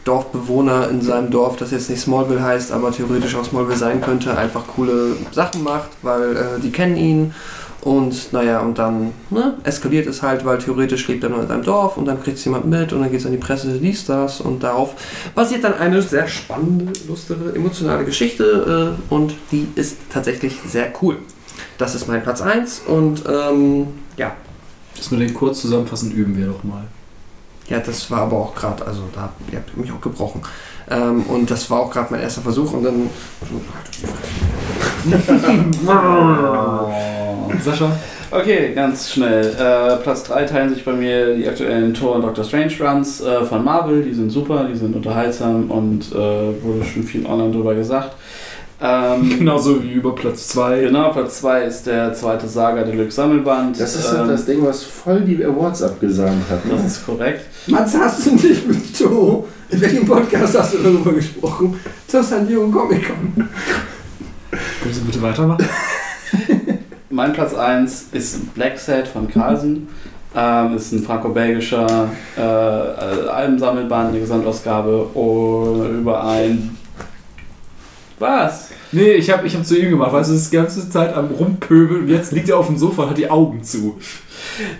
Dorfbewohner 0.07 0.89
in 0.89 1.01
seinem 1.01 1.29
Dorf, 1.29 1.57
das 1.57 1.71
jetzt 1.71 1.89
nicht 1.89 2.01
Smallville 2.01 2.41
heißt, 2.41 2.71
aber 2.71 2.91
theoretisch 2.91 3.35
auch 3.35 3.43
Smallville 3.43 3.77
sein 3.77 4.01
könnte, 4.01 4.37
einfach 4.37 4.65
coole 4.75 5.17
Sachen 5.31 5.63
macht, 5.63 5.89
weil 6.01 6.35
äh, 6.35 6.59
die 6.63 6.71
kennen 6.71 6.95
ihn. 6.95 7.33
Und 7.81 8.33
naja, 8.33 8.59
und 8.61 8.79
dann 8.79 9.13
ne, 9.29 9.53
eskaliert 9.63 10.07
es 10.07 10.21
halt, 10.21 10.43
weil 10.43 10.57
theoretisch 10.57 11.07
lebt 11.07 11.23
er 11.23 11.29
nur 11.29 11.41
in 11.41 11.47
seinem 11.47 11.63
Dorf 11.63 11.95
und 11.95 12.05
dann 12.05 12.21
kriegt 12.21 12.37
es 12.37 12.43
jemand 12.43 12.65
mit 12.65 12.91
und 12.91 13.01
dann 13.01 13.11
geht 13.11 13.19
es 13.19 13.25
an 13.25 13.31
die 13.31 13.37
Presse, 13.37 13.79
dies, 13.79 14.05
das 14.05 14.41
und 14.41 14.63
darauf 14.63 14.95
basiert 15.35 15.63
dann 15.63 15.75
eine 15.75 16.01
sehr 16.01 16.27
spannende, 16.27 16.91
lustige, 17.07 17.53
emotionale 17.55 18.03
Geschichte 18.03 18.97
äh, 19.09 19.13
und 19.13 19.35
die 19.51 19.67
ist 19.75 19.97
tatsächlich 20.11 20.59
sehr 20.67 20.91
cool. 21.01 21.17
Das 21.77 21.95
ist 21.95 22.07
mein 22.07 22.23
Platz 22.23 22.41
1 22.41 22.81
und 22.87 23.23
ähm, 23.29 23.87
ja, 24.17 24.35
Das 24.97 25.11
mit 25.11 25.21
den 25.21 25.33
kurz 25.33 25.61
zusammenfassen 25.61 26.11
üben 26.11 26.35
wir 26.35 26.47
doch 26.47 26.63
mal. 26.63 26.83
ja, 27.69 27.79
das 27.79 28.09
war 28.09 28.21
aber 28.21 28.37
auch 28.37 28.55
gerade, 28.55 28.85
also 28.85 29.03
da 29.13 29.23
habt 29.23 29.41
ihr 29.51 29.59
habt 29.59 29.77
mich 29.77 29.91
auch 29.91 30.01
gebrochen. 30.01 30.41
Ähm, 30.89 31.23
und 31.23 31.51
das 31.51 31.69
war 31.69 31.81
auch 31.81 31.91
gerade 31.91 32.11
mein 32.11 32.21
erster 32.21 32.41
Versuch 32.41 32.73
und 32.73 32.83
dann. 32.83 33.09
Sascha? 37.63 37.91
Okay, 38.29 38.73
ganz 38.75 39.11
schnell. 39.11 39.53
Äh, 39.53 40.03
Platz 40.03 40.23
3 40.23 40.43
teilen 40.43 40.73
sich 40.73 40.83
bei 40.83 40.91
mir 40.91 41.35
die 41.35 41.47
aktuellen 41.47 41.93
Thor 41.93 42.15
und 42.15 42.23
Doctor 42.23 42.43
Strange 42.43 42.73
Runs 42.79 43.21
äh, 43.21 43.45
von 43.45 43.63
Marvel. 43.63 44.03
Die 44.03 44.13
sind 44.13 44.31
super, 44.31 44.67
die 44.69 44.77
sind 44.77 44.95
unterhaltsam 44.95 45.71
und 45.71 46.11
äh, 46.11 46.15
wurde 46.15 46.83
schon 46.83 47.03
viel 47.03 47.25
online 47.25 47.51
drüber 47.51 47.73
gesagt. 47.73 48.15
Ähm, 48.79 49.29
Genauso 49.39 49.81
wie 49.83 49.93
über 49.93 50.13
Platz 50.13 50.49
2. 50.49 50.81
Genau, 50.81 51.11
Platz 51.11 51.39
2 51.39 51.63
ist 51.63 51.87
der 51.87 52.13
zweite 52.13 52.47
Saga 52.47 52.83
Deluxe 52.83 53.15
Sammelband. 53.15 53.79
Das 53.79 53.95
ist 53.95 54.11
ähm, 54.11 54.19
halt 54.19 54.29
das 54.31 54.45
Ding, 54.45 54.63
was 54.63 54.83
voll 54.83 55.21
die 55.21 55.43
Awards 55.43 55.81
abgesandt 55.81 56.43
hat. 56.49 56.59
das 56.69 56.81
Ne? 56.81 56.87
ist 56.87 57.05
korrekt. 57.05 57.41
Mats, 57.67 57.97
hast 57.97 58.25
du 58.27 58.31
nicht 58.35 58.67
mit 58.67 58.99
Joe, 58.99 59.43
in 59.69 59.81
welchem 59.81 60.05
Podcast 60.05 60.57
hast 60.59 60.73
du 60.75 60.77
darüber 60.77 61.11
gesprochen? 61.13 61.79
Zur 62.07 62.21
San 62.23 62.47
Diego 62.47 62.67
Comic 62.67 63.07
Con. 63.07 63.49
Können 64.81 64.93
Sie 64.93 65.01
bitte 65.01 65.21
weitermachen? 65.21 65.65
Mein 67.09 67.33
Platz 67.33 67.55
1 67.55 68.09
ist 68.11 68.53
Black 68.53 68.77
Set 68.77 69.07
von 69.07 69.27
Carlsen. 69.27 69.87
Ähm, 70.35 70.75
ist 70.75 70.91
ein 70.91 71.01
franco-belgischer 71.01 72.09
äh, 72.37 72.41
äh, 72.41 73.29
Albensammelband, 73.29 74.09
eine 74.09 74.19
Gesamtausgabe 74.19 75.07
oh, 75.15 75.83
über 75.99 76.23
ein. 76.23 76.76
Was? 78.19 78.69
Nee, 78.91 79.13
ich 79.13 79.29
habe 79.29 79.45
ich 79.45 79.55
hab 79.55 79.65
zu 79.65 79.77
ihm 79.77 79.91
gemacht, 79.91 80.11
weißt 80.11 80.29
du, 80.29 80.33
das 80.33 80.43
ist 80.43 80.51
die 80.51 80.55
ganze 80.55 80.89
Zeit 80.89 81.13
am 81.13 81.27
Rumpöbeln 81.27 82.03
und 82.03 82.09
jetzt 82.09 82.31
liegt 82.31 82.49
er 82.49 82.57
auf 82.57 82.67
dem 82.67 82.77
Sofa 82.77 83.03
und 83.03 83.09
hat 83.11 83.17
die 83.17 83.29
Augen 83.29 83.63
zu. 83.63 83.97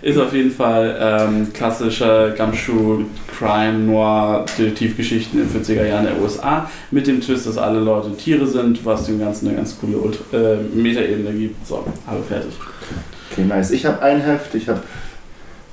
Ist 0.01 0.17
auf 0.17 0.33
jeden 0.33 0.51
Fall 0.51 0.97
ähm, 0.99 1.53
klassischer 1.53 2.31
Gumshoe 2.31 3.05
Crime 3.37 3.79
Noir 3.79 4.45
Detektivgeschichten 4.57 5.41
in 5.41 5.47
den 5.47 5.63
40er 5.63 5.85
Jahren 5.85 6.05
der 6.05 6.19
USA 6.19 6.69
mit 6.89 7.05
dem 7.05 7.21
Twist, 7.21 7.45
dass 7.45 7.57
alle 7.57 7.79
Leute 7.79 8.15
Tiere 8.15 8.47
sind, 8.47 8.83
was 8.85 9.05
dem 9.05 9.19
Ganzen 9.19 9.47
eine 9.47 9.57
ganz 9.57 9.77
coole 9.79 9.97
äh, 10.33 10.57
Metaebene 10.75 11.31
gibt. 11.31 11.67
So, 11.67 11.85
habe 12.07 12.23
fertig. 12.23 12.53
Okay, 13.31 13.45
nice. 13.45 13.71
Ich 13.71 13.85
habe 13.85 14.01
ein 14.01 14.21
Heft, 14.21 14.55
ich 14.55 14.67
habe 14.69 14.81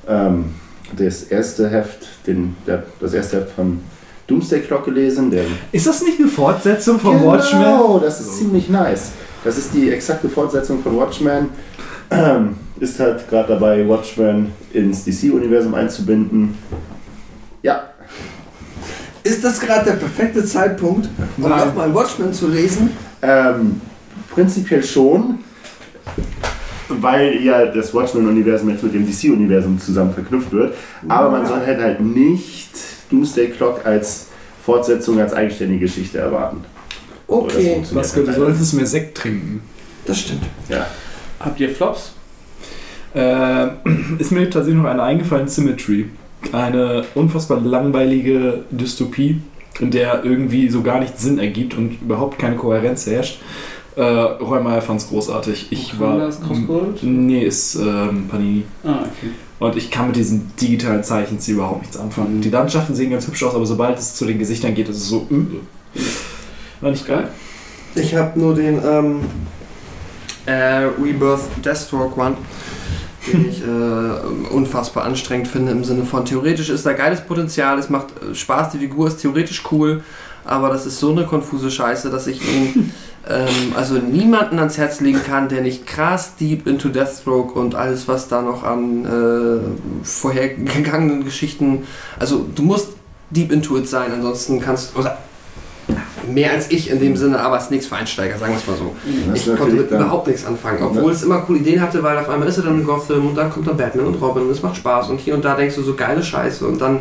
ähm, 0.06 0.54
das 0.96 1.22
erste 1.24 1.70
Heft, 1.70 2.26
den, 2.26 2.56
der, 2.66 2.82
das 3.00 3.14
erste 3.14 3.38
Heft 3.38 3.52
von 3.52 3.80
Doomsday 4.26 4.60
Clock 4.60 4.84
gelesen. 4.86 5.30
Der, 5.30 5.44
Ist 5.72 5.86
das 5.86 6.02
nicht 6.02 6.18
eine 6.18 6.28
Fortsetzung 6.28 6.98
von 6.98 7.22
Watchmen? 7.24 7.60
Genau, 7.62 7.98
das 7.98 8.20
ist 8.20 8.38
ziemlich 8.38 8.68
nice. 8.68 9.12
Das 9.44 9.58
ist 9.58 9.74
die 9.74 9.90
exakte 9.90 10.28
Fortsetzung 10.28 10.82
von 10.82 10.96
Watchmen. 10.96 11.50
Ähm, 12.10 12.56
ist 12.80 12.98
halt 13.00 13.28
gerade 13.28 13.48
dabei, 13.54 13.86
Watchmen 13.88 14.52
ins 14.72 15.04
DC-Universum 15.04 15.74
einzubinden. 15.74 16.56
Ja, 17.62 17.84
Ist 19.22 19.42
das 19.44 19.58
gerade 19.60 19.86
der 19.86 19.96
perfekte 19.96 20.44
Zeitpunkt, 20.44 21.08
um 21.36 21.42
nochmal 21.48 21.94
Watchmen 21.94 22.32
zu 22.32 22.48
lesen? 22.48 22.90
ähm, 23.22 23.80
prinzipiell 24.30 24.82
schon. 24.82 25.38
weil 26.88 27.42
ja 27.42 27.66
das 27.66 27.92
Watchmen-Universum 27.94 28.68
jetzt 28.70 28.82
mit 28.82 28.92
dem 28.94 29.06
DC-Universum 29.06 29.78
zusammen 29.80 30.12
verknüpft 30.12 30.52
wird. 30.52 30.74
Aber 31.08 31.30
man 31.30 31.46
soll 31.46 31.60
halt, 31.64 31.80
halt 31.80 32.00
nicht 32.00 32.70
Doomsday 33.10 33.48
Clock 33.48 33.84
als 33.84 34.28
Fortsetzung, 34.64 35.20
als 35.20 35.32
eigenständige 35.32 35.86
Geschichte 35.86 36.18
erwarten. 36.18 36.58
So, 37.28 37.42
Okay, 37.42 37.52
funktioniert 37.74 37.94
Baske, 37.94 38.22
du 38.24 38.32
solltest 38.32 38.74
mehr 38.74 38.86
Sekt 38.86 39.16
trinken. 39.16 39.62
das 40.06 40.20
stimmt. 40.20 40.42
Ja. 40.68 40.86
Habt 41.40 41.58
ihr 41.60 41.70
Flops? 41.70 42.12
Äh, 43.14 43.66
ist 44.18 44.30
mir 44.32 44.48
tatsächlich 44.50 44.82
noch 44.82 44.88
eine 44.88 45.02
eingefallen, 45.02 45.48
Symmetry. 45.48 46.06
Eine 46.52 47.04
unfassbar 47.14 47.60
langweilige 47.60 48.64
Dystopie, 48.70 49.40
in 49.80 49.90
der 49.90 50.24
irgendwie 50.24 50.68
so 50.68 50.82
gar 50.82 51.00
nicht 51.00 51.18
Sinn 51.18 51.38
ergibt 51.38 51.76
und 51.76 52.00
überhaupt 52.02 52.38
keine 52.38 52.56
Kohärenz 52.56 53.06
herrscht. 53.06 53.40
Äh, 53.96 54.02
Räumer 54.02 54.80
fand 54.82 55.00
es 55.00 55.08
großartig. 55.08 55.68
Ich 55.70 55.98
War 55.98 56.18
war. 56.18 56.26
das? 56.26 56.40
Nee, 57.02 57.44
ist 57.44 57.76
ähm, 57.76 58.26
Panini. 58.28 58.64
Ah, 58.82 59.00
okay. 59.02 59.30
Und 59.58 59.76
ich 59.76 59.90
kann 59.90 60.08
mit 60.08 60.16
diesen 60.16 60.52
digitalen 60.56 61.04
Zeichenstil 61.04 61.54
überhaupt 61.54 61.82
nichts 61.82 61.96
anfangen. 61.96 62.36
Mhm. 62.36 62.40
Die 62.42 62.50
Landschaften 62.50 62.94
sehen 62.94 63.10
ganz 63.10 63.26
hübsch 63.26 63.42
aus, 63.44 63.54
aber 63.54 63.66
sobald 63.66 63.98
es 63.98 64.14
zu 64.14 64.24
den 64.24 64.38
Gesichtern 64.38 64.74
geht, 64.74 64.88
ist 64.88 64.96
es 64.96 65.08
so. 65.08 65.26
Äh, 65.30 66.00
war 66.80 66.90
nicht 66.90 67.06
geil. 67.06 67.28
Ich 67.94 68.14
habe 68.14 68.38
nur 68.38 68.54
den 68.54 68.80
ähm, 68.84 69.20
äh, 70.46 70.88
Rebirth 71.00 71.42
Deathstroke 71.64 72.18
One, 72.20 72.36
den 73.26 73.48
ich 73.48 73.62
äh, 73.62 74.52
unfassbar 74.52 75.04
anstrengend 75.04 75.48
finde 75.48 75.72
im 75.72 75.84
Sinne 75.84 76.04
von 76.04 76.24
theoretisch 76.24 76.68
ist 76.68 76.84
da 76.84 76.92
geiles 76.92 77.20
Potenzial, 77.20 77.78
es 77.78 77.88
macht 77.88 78.08
äh, 78.22 78.34
Spaß, 78.34 78.72
die 78.72 78.78
Figur 78.78 79.06
ist 79.06 79.18
theoretisch 79.18 79.62
cool, 79.70 80.02
aber 80.44 80.68
das 80.68 80.86
ist 80.86 80.98
so 80.98 81.10
eine 81.10 81.24
konfuse 81.24 81.70
Scheiße, 81.70 82.10
dass 82.10 82.26
ich 82.26 82.40
ihn 82.42 82.92
ähm, 83.28 83.72
also 83.76 83.94
niemanden 83.94 84.58
ans 84.58 84.78
Herz 84.78 85.00
legen 85.00 85.20
kann, 85.24 85.48
der 85.48 85.62
nicht 85.62 85.86
krass 85.86 86.36
deep 86.36 86.66
into 86.66 86.88
Deathstroke 86.88 87.58
und 87.58 87.74
alles, 87.74 88.08
was 88.08 88.28
da 88.28 88.42
noch 88.42 88.62
an 88.62 89.04
äh, 89.04 90.04
vorhergegangenen 90.04 91.24
Geschichten, 91.24 91.84
also 92.18 92.46
du 92.54 92.62
musst 92.62 92.88
deep 93.30 93.52
into 93.52 93.76
it 93.78 93.88
sein, 93.88 94.12
ansonsten 94.12 94.60
kannst 94.60 94.96
oder 94.96 95.18
mehr 96.28 96.52
als 96.52 96.70
ich 96.70 96.90
in 96.90 96.98
dem 96.98 97.16
Sinne, 97.16 97.40
aber 97.40 97.56
es 97.56 97.64
ist 97.64 97.70
nichts 97.70 97.86
für 97.86 97.96
Einsteiger, 97.96 98.38
sagen 98.38 98.52
wir 98.52 98.58
es 98.58 98.66
mal 98.66 98.76
so. 98.76 98.94
Das 99.30 99.46
Ich 99.46 99.56
konnte 99.56 99.74
mit 99.74 99.90
überhaupt 99.90 100.26
nichts 100.26 100.44
anfangen, 100.46 100.82
obwohl 100.82 101.12
es 101.12 101.22
immer 101.22 101.40
coole 101.40 101.58
Ideen 101.58 101.80
hatte, 101.80 102.02
weil 102.02 102.16
auf 102.18 102.28
einmal 102.28 102.48
ist 102.48 102.56
er 102.58 102.64
dann 102.64 102.80
in 102.80 102.84
Gotham 102.86 103.26
und 103.26 103.34
dann 103.34 103.50
kommt 103.50 103.66
dann 103.66 103.76
Batman 103.76 104.06
und 104.06 104.20
Robin 104.20 104.44
und 104.44 104.50
es 104.50 104.62
macht 104.62 104.76
Spaß 104.76 105.10
und 105.10 105.20
hier 105.20 105.34
und 105.34 105.44
da 105.44 105.54
denkst 105.54 105.76
du 105.76 105.82
so 105.82 105.94
geile 105.94 106.22
Scheiße 106.22 106.66
und 106.66 106.80
dann 106.80 107.00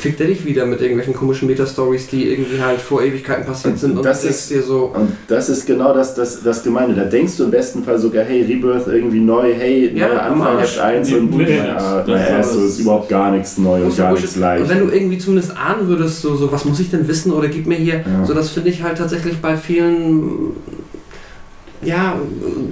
fickt 0.00 0.20
er 0.20 0.26
dich 0.28 0.44
wieder 0.46 0.64
mit 0.64 0.80
irgendwelchen 0.80 1.12
komischen 1.14 1.46
Meta-Stories, 1.46 2.06
die 2.08 2.30
irgendwie 2.32 2.60
halt 2.62 2.80
vor 2.80 3.02
Ewigkeiten 3.02 3.44
passiert 3.44 3.78
sind 3.78 3.98
und 3.98 4.04
Das 4.04 4.22
du 4.22 4.28
ist- 4.28 4.50
dir 4.50 4.62
so, 4.62 4.90
Und 4.94 5.12
das 5.28 5.48
ist 5.50 5.66
genau 5.66 5.92
das, 5.92 6.14
das, 6.14 6.42
das 6.42 6.62
Gemeine. 6.62 6.94
Da 6.94 7.04
denkst 7.04 7.36
du 7.36 7.44
im 7.44 7.50
besten 7.50 7.84
Fall 7.84 7.98
sogar, 7.98 8.24
hey, 8.24 8.42
Rebirth 8.42 8.86
irgendwie 8.88 9.20
neu, 9.20 9.52
hey, 9.54 9.92
Ja, 9.94 10.08
neuer 10.08 10.22
Anfang, 10.22 10.58
Heft 10.58 10.78
1 10.78 11.08
Nee, 11.10 11.16
und 11.16 11.36
nee, 11.36 11.56
ja, 11.58 11.98
das- 11.98 12.06
naja, 12.08 12.38
ist 12.38 12.52
so 12.54 12.64
ist- 12.64 12.78
überhaupt 12.80 13.08
gar 13.10 13.30
nichts 13.30 13.58
neu 13.58 13.82
und 13.84 13.94
gar 13.96 14.06
ja 14.08 14.12
nichts 14.20 14.36
leicht. 14.36 14.62
Und 14.62 14.68
wenn 14.70 14.86
du 14.88 14.92
irgendwie 14.94 15.18
zumindest 15.18 15.52
ahnen 15.56 15.86
würdest, 15.86 16.22
so, 16.22 16.34
so 16.34 16.50
was 16.50 16.64
muss 16.64 16.80
ich 16.80 16.90
denn 16.90 17.06
wissen 17.06 17.30
oder 17.32 17.48
gib 17.48 17.66
mir 17.66 17.76
hier, 17.76 17.96
Ja. 17.96 18.24
so 18.26 18.32
das 18.32 18.48
finde 18.50 18.70
ich 18.70 18.82
halt 18.82 18.96
tatsächlich 18.96 19.36
bei 19.42 19.56
vielen, 19.56 20.54
ja, 21.82 22.14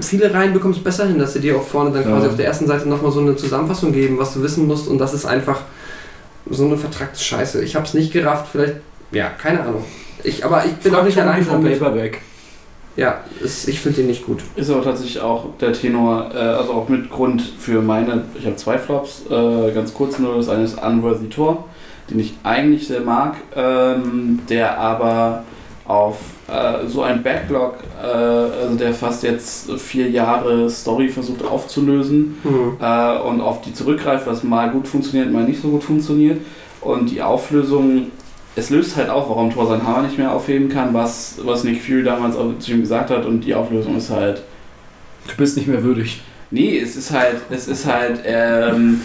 viele 0.00 0.32
Reihen 0.32 0.52
bekommst 0.52 0.82
besser 0.84 1.06
hin, 1.06 1.18
dass 1.18 1.32
sie 1.34 1.40
dir 1.40 1.56
auch 1.56 1.62
vorne 1.62 1.90
dann 1.92 2.02
Ja. 2.04 2.08
quasi 2.10 2.26
auf 2.28 2.36
der 2.36 2.46
ersten 2.46 2.66
Seite 2.66 2.88
nochmal 2.88 3.12
so 3.12 3.20
eine 3.20 3.36
Zusammenfassung 3.36 3.92
geben, 3.92 4.18
was 4.18 4.34
du 4.34 4.42
wissen 4.42 4.66
musst 4.66 4.88
und 4.88 4.98
das 4.98 5.14
ist 5.14 5.24
einfach 5.26 5.60
so 6.50 6.64
eine 6.64 6.76
vertrackte 6.76 7.20
Scheiße. 7.20 7.62
Ich 7.62 7.74
habe 7.76 7.86
es 7.86 7.94
nicht 7.94 8.12
gerafft, 8.12 8.48
vielleicht, 8.52 8.76
ja, 9.12 9.28
keine 9.28 9.60
Ahnung. 9.60 9.84
Ich, 10.24 10.44
aber 10.44 10.64
ich 10.64 10.72
bin 10.74 10.94
auch 10.94 11.04
nicht 11.04 11.18
allein 11.18 11.42
vom 11.42 11.62
damit. 11.62 11.78
Paperback. 11.78 12.20
Ja, 12.96 13.20
es, 13.44 13.68
ich 13.68 13.78
finde 13.78 13.98
den 13.98 14.08
nicht 14.08 14.26
gut. 14.26 14.42
Ist 14.56 14.70
aber 14.70 14.82
tatsächlich 14.82 15.20
auch 15.20 15.56
der 15.60 15.72
Tenor, 15.72 16.32
äh, 16.34 16.38
also 16.38 16.72
auch 16.72 16.88
mit 16.88 17.10
Grund 17.10 17.40
für 17.40 17.80
meine, 17.80 18.24
ich 18.36 18.44
habe 18.44 18.56
zwei 18.56 18.76
Flops, 18.76 19.22
äh, 19.30 19.72
ganz 19.72 19.94
kurz 19.94 20.18
nur, 20.18 20.36
das 20.36 20.48
eine 20.48 20.64
ist 20.64 20.82
Unworthy 20.82 21.28
Tor, 21.28 21.64
den 22.10 22.18
ich 22.18 22.34
eigentlich 22.42 22.88
sehr 22.88 23.02
mag, 23.02 23.36
ähm, 23.54 24.40
der 24.48 24.78
aber 24.78 25.44
auf 25.88 26.18
äh, 26.48 26.86
so 26.86 27.02
ein 27.02 27.22
Backlog, 27.22 27.78
äh, 28.00 28.06
also 28.06 28.76
der 28.76 28.92
fast 28.92 29.22
jetzt 29.22 29.72
vier 29.78 30.08
Jahre 30.10 30.68
Story 30.70 31.08
versucht 31.08 31.42
aufzulösen 31.44 32.36
Hm. 32.42 32.76
äh, 32.80 33.18
und 33.20 33.40
auf 33.40 33.62
die 33.62 33.72
zurückgreift, 33.72 34.26
was 34.26 34.44
mal 34.44 34.70
gut 34.70 34.86
funktioniert, 34.86 35.32
mal 35.32 35.44
nicht 35.44 35.60
so 35.62 35.68
gut 35.68 35.82
funktioniert. 35.82 36.40
Und 36.82 37.10
die 37.10 37.22
Auflösung, 37.22 38.10
es 38.54 38.70
löst 38.70 38.96
halt 38.96 39.08
auf, 39.08 39.28
warum 39.30 39.50
Thor 39.52 39.66
seinen 39.66 39.86
Hammer 39.86 40.02
nicht 40.02 40.18
mehr 40.18 40.32
aufheben 40.32 40.68
kann, 40.68 40.92
was, 40.92 41.38
was 41.42 41.64
Nick 41.64 41.82
Fury 41.82 42.04
damals 42.04 42.36
auch 42.36 42.56
zu 42.58 42.72
ihm 42.72 42.82
gesagt 42.82 43.10
hat. 43.10 43.24
Und 43.24 43.40
die 43.40 43.54
Auflösung 43.54 43.96
ist 43.96 44.10
halt, 44.10 44.42
Du 45.26 45.36
bist 45.36 45.56
nicht 45.56 45.68
mehr 45.68 45.82
würdig. 45.82 46.20
nee, 46.50 46.78
es 46.78 46.96
ist 46.96 47.12
halt, 47.12 47.36
es 47.50 47.66
ist 47.68 47.86
halt, 47.86 48.20
ähm, 48.24 49.00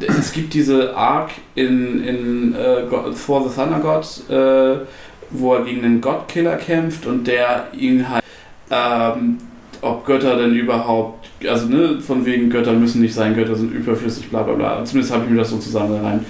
es 0.00 0.32
gibt 0.32 0.54
diese 0.54 0.96
Arc 0.96 1.30
in, 1.54 2.02
in 2.04 2.54
äh, 2.54 2.84
God, 2.88 3.14
For 3.14 3.48
the 3.48 3.54
Thunder 3.54 3.78
God, 3.78 4.04
äh, 4.30 4.84
wo 5.30 5.54
er 5.54 5.64
gegen 5.64 5.84
einen 5.84 6.00
Godkiller 6.00 6.56
kämpft 6.56 7.06
und 7.06 7.26
der 7.26 7.68
ihn 7.72 8.08
halt, 8.08 8.24
ähm, 8.70 9.38
ob 9.80 10.04
Götter 10.04 10.36
denn 10.36 10.54
überhaupt, 10.54 11.28
also 11.48 11.66
ne, 11.66 12.00
von 12.00 12.26
wegen 12.26 12.50
Götter 12.50 12.72
müssen 12.72 13.00
nicht 13.00 13.14
sein, 13.14 13.34
Götter 13.34 13.54
sind 13.54 13.72
überflüssig, 13.72 14.28
bla 14.28 14.42
bla 14.42 14.54
bla. 14.54 14.84
Zumindest 14.84 15.12
habe 15.14 15.24
ich 15.24 15.30
mir 15.30 15.38
das 15.38 15.50
so 15.50 15.58
zusammengereimt. 15.58 16.24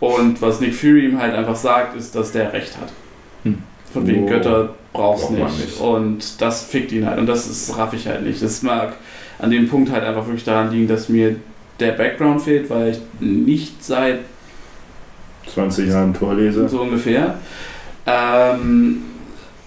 Und 0.00 0.40
was 0.40 0.60
Nick 0.60 0.74
Fury 0.74 1.06
ihm 1.06 1.20
halt 1.20 1.34
einfach 1.34 1.56
sagt, 1.56 1.96
ist, 1.96 2.14
dass 2.14 2.32
der 2.32 2.52
Recht 2.52 2.76
hat. 2.78 2.88
Hm. 3.44 3.58
Von 3.92 4.06
wegen 4.06 4.24
Oh. 4.24 4.26
Götter 4.26 4.74
brauchst 4.92 5.30
nicht. 5.30 5.58
nicht. 5.58 5.80
Und 5.80 6.40
das 6.40 6.64
fickt 6.64 6.92
ihn 6.92 7.06
halt. 7.06 7.18
Und 7.18 7.26
das 7.26 7.46
ist 7.46 7.76
raff 7.76 7.92
ich 7.92 8.06
halt 8.06 8.24
nicht. 8.24 8.42
Das 8.42 8.62
mag 8.62 8.94
an 9.38 9.50
dem 9.50 9.68
Punkt 9.68 9.90
halt 9.90 10.04
einfach 10.04 10.26
wirklich 10.26 10.44
daran 10.44 10.70
liegen, 10.70 10.88
dass 10.88 11.08
mir 11.08 11.36
der 11.78 11.92
Background 11.92 12.42
fehlt, 12.42 12.68
weil 12.70 12.90
ich 12.90 13.00
nicht 13.20 13.82
seit 13.84 14.20
20 15.52 15.88
Jahren 15.88 16.14
Torleser. 16.14 16.68
so 16.68 16.82
ungefähr. 16.82 17.38
Ähm, 18.06 19.02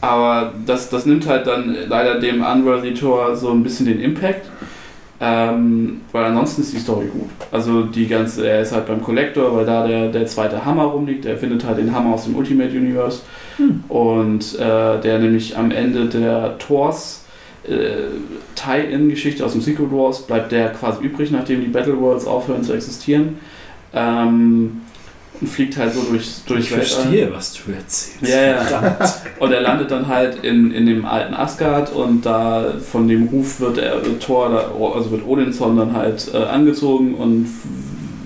aber 0.02 0.54
das, 0.66 0.90
das 0.90 1.06
nimmt 1.06 1.28
halt 1.28 1.48
dann 1.48 1.76
leider 1.88 2.20
dem 2.20 2.44
Unworthy 2.44 2.94
Tor 2.94 3.36
so 3.36 3.52
ein 3.52 3.64
bisschen 3.64 3.86
den 3.86 4.02
Impact. 4.02 4.48
Ähm, 5.22 6.02
weil 6.12 6.26
ansonsten 6.26 6.64
ist 6.64 6.74
die 6.74 6.80
Story 6.80 7.06
gut. 7.06 7.30
Also 7.52 7.84
die 7.84 8.08
ganze, 8.08 8.46
er 8.46 8.62
ist 8.62 8.74
halt 8.74 8.88
beim 8.88 9.02
Collector, 9.02 9.56
weil 9.56 9.66
da 9.66 9.88
der, 9.88 10.10
der 10.10 10.26
zweite 10.26 10.66
Hammer 10.66 10.84
rumliegt. 10.84 11.26
Er 11.26 11.38
findet 11.38 11.64
halt 11.64 11.78
den 11.78 11.96
Hammer 11.96 12.16
aus 12.16 12.26
dem 12.26 12.36
Ultimate 12.36 12.72
Universe. 12.72 13.22
Und 13.88 14.60
äh, 14.60 15.00
der 15.00 15.20
nämlich 15.20 15.56
am 15.58 15.72
Ende 15.72 16.06
der 16.08 16.58
Tors 16.58 17.24
äh, 17.66 18.10
Tie-In-Geschichte 18.56 19.46
aus 19.46 19.54
dem 19.54 19.62
Secret 19.62 19.92
Wars 19.92 20.24
bleibt 20.24 20.52
der 20.52 20.70
quasi 20.70 21.04
übrig, 21.04 21.32
nachdem 21.32 21.62
die 21.62 21.68
Battle 21.68 22.00
Worlds 22.00 22.26
aufhören 22.26 22.64
zu 22.64 22.74
existieren. 22.74 23.38
Ähm, 23.94 24.82
und 25.42 25.48
fliegt 25.50 25.78
halt 25.78 25.94
so 25.94 26.02
durch, 26.04 26.30
durch 26.46 26.60
Ich 26.62 26.70
verstehe, 26.70 27.32
was 27.34 27.54
du 27.54 27.72
erzählst. 27.72 28.22
Ja, 28.22 28.44
ja. 28.46 28.98
Und 29.40 29.52
er 29.52 29.62
landet 29.62 29.92
dann 29.92 30.08
halt 30.08 30.44
in, 30.44 30.72
in 30.72 30.86
dem 30.86 31.06
alten 31.06 31.34
Asgard 31.34 31.92
und 31.94 32.26
da 32.26 32.66
von 32.80 33.08
dem 33.08 33.28
Ruf 33.28 33.60
wird 33.60 33.78
er 33.80 33.98
Thor, 34.20 34.50
da- 34.50 34.72
also 34.96 35.12
wird 35.12 35.26
Odinson 35.26 35.76
dann 35.78 35.94
halt 35.94 36.30
äh, 36.34 36.38
angezogen 36.38 37.16
und 37.16 37.48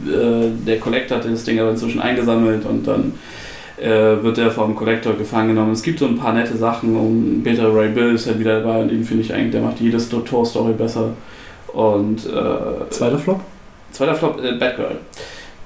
äh, 0.08 0.50
der 0.66 0.80
Collector 0.80 1.18
hat 1.18 1.26
das 1.26 1.44
Ding 1.44 1.60
aber 1.60 1.72
inzwischen 1.72 2.00
eingesammelt 2.02 2.66
und 2.66 2.86
dann 2.88 3.14
äh, 3.78 4.22
wird 4.24 4.38
er 4.38 4.52
vom 4.52 4.76
Collector 4.76 5.14
gefangen 5.14 5.50
genommen. 5.50 5.72
Es 5.72 5.84
gibt 5.84 6.00
so 6.00 6.06
ein 6.06 6.18
paar 6.18 6.34
nette 6.34 6.56
Sachen 6.58 6.96
und 6.96 7.44
Peter 7.44 7.74
Ray 7.74 7.90
Bill 7.90 8.14
ist 8.16 8.28
halt 8.28 8.40
wieder 8.40 8.62
dabei 8.62 8.82
und 8.82 8.90
den 8.90 9.04
finde 9.04 9.24
ich 9.24 9.34
eigentlich, 9.34 9.52
der 9.52 9.62
macht 9.62 9.80
jedes 9.80 10.10
Thor-Story 10.10 10.74
besser. 10.74 11.12
Und 11.74 12.26
äh, 12.26 12.90
Zweiter 12.90 13.18
Flop? 13.20 13.40
zweiter 13.92 14.16
Flop, 14.16 14.40
äh, 14.44 14.54
Batgirl. 14.58 14.98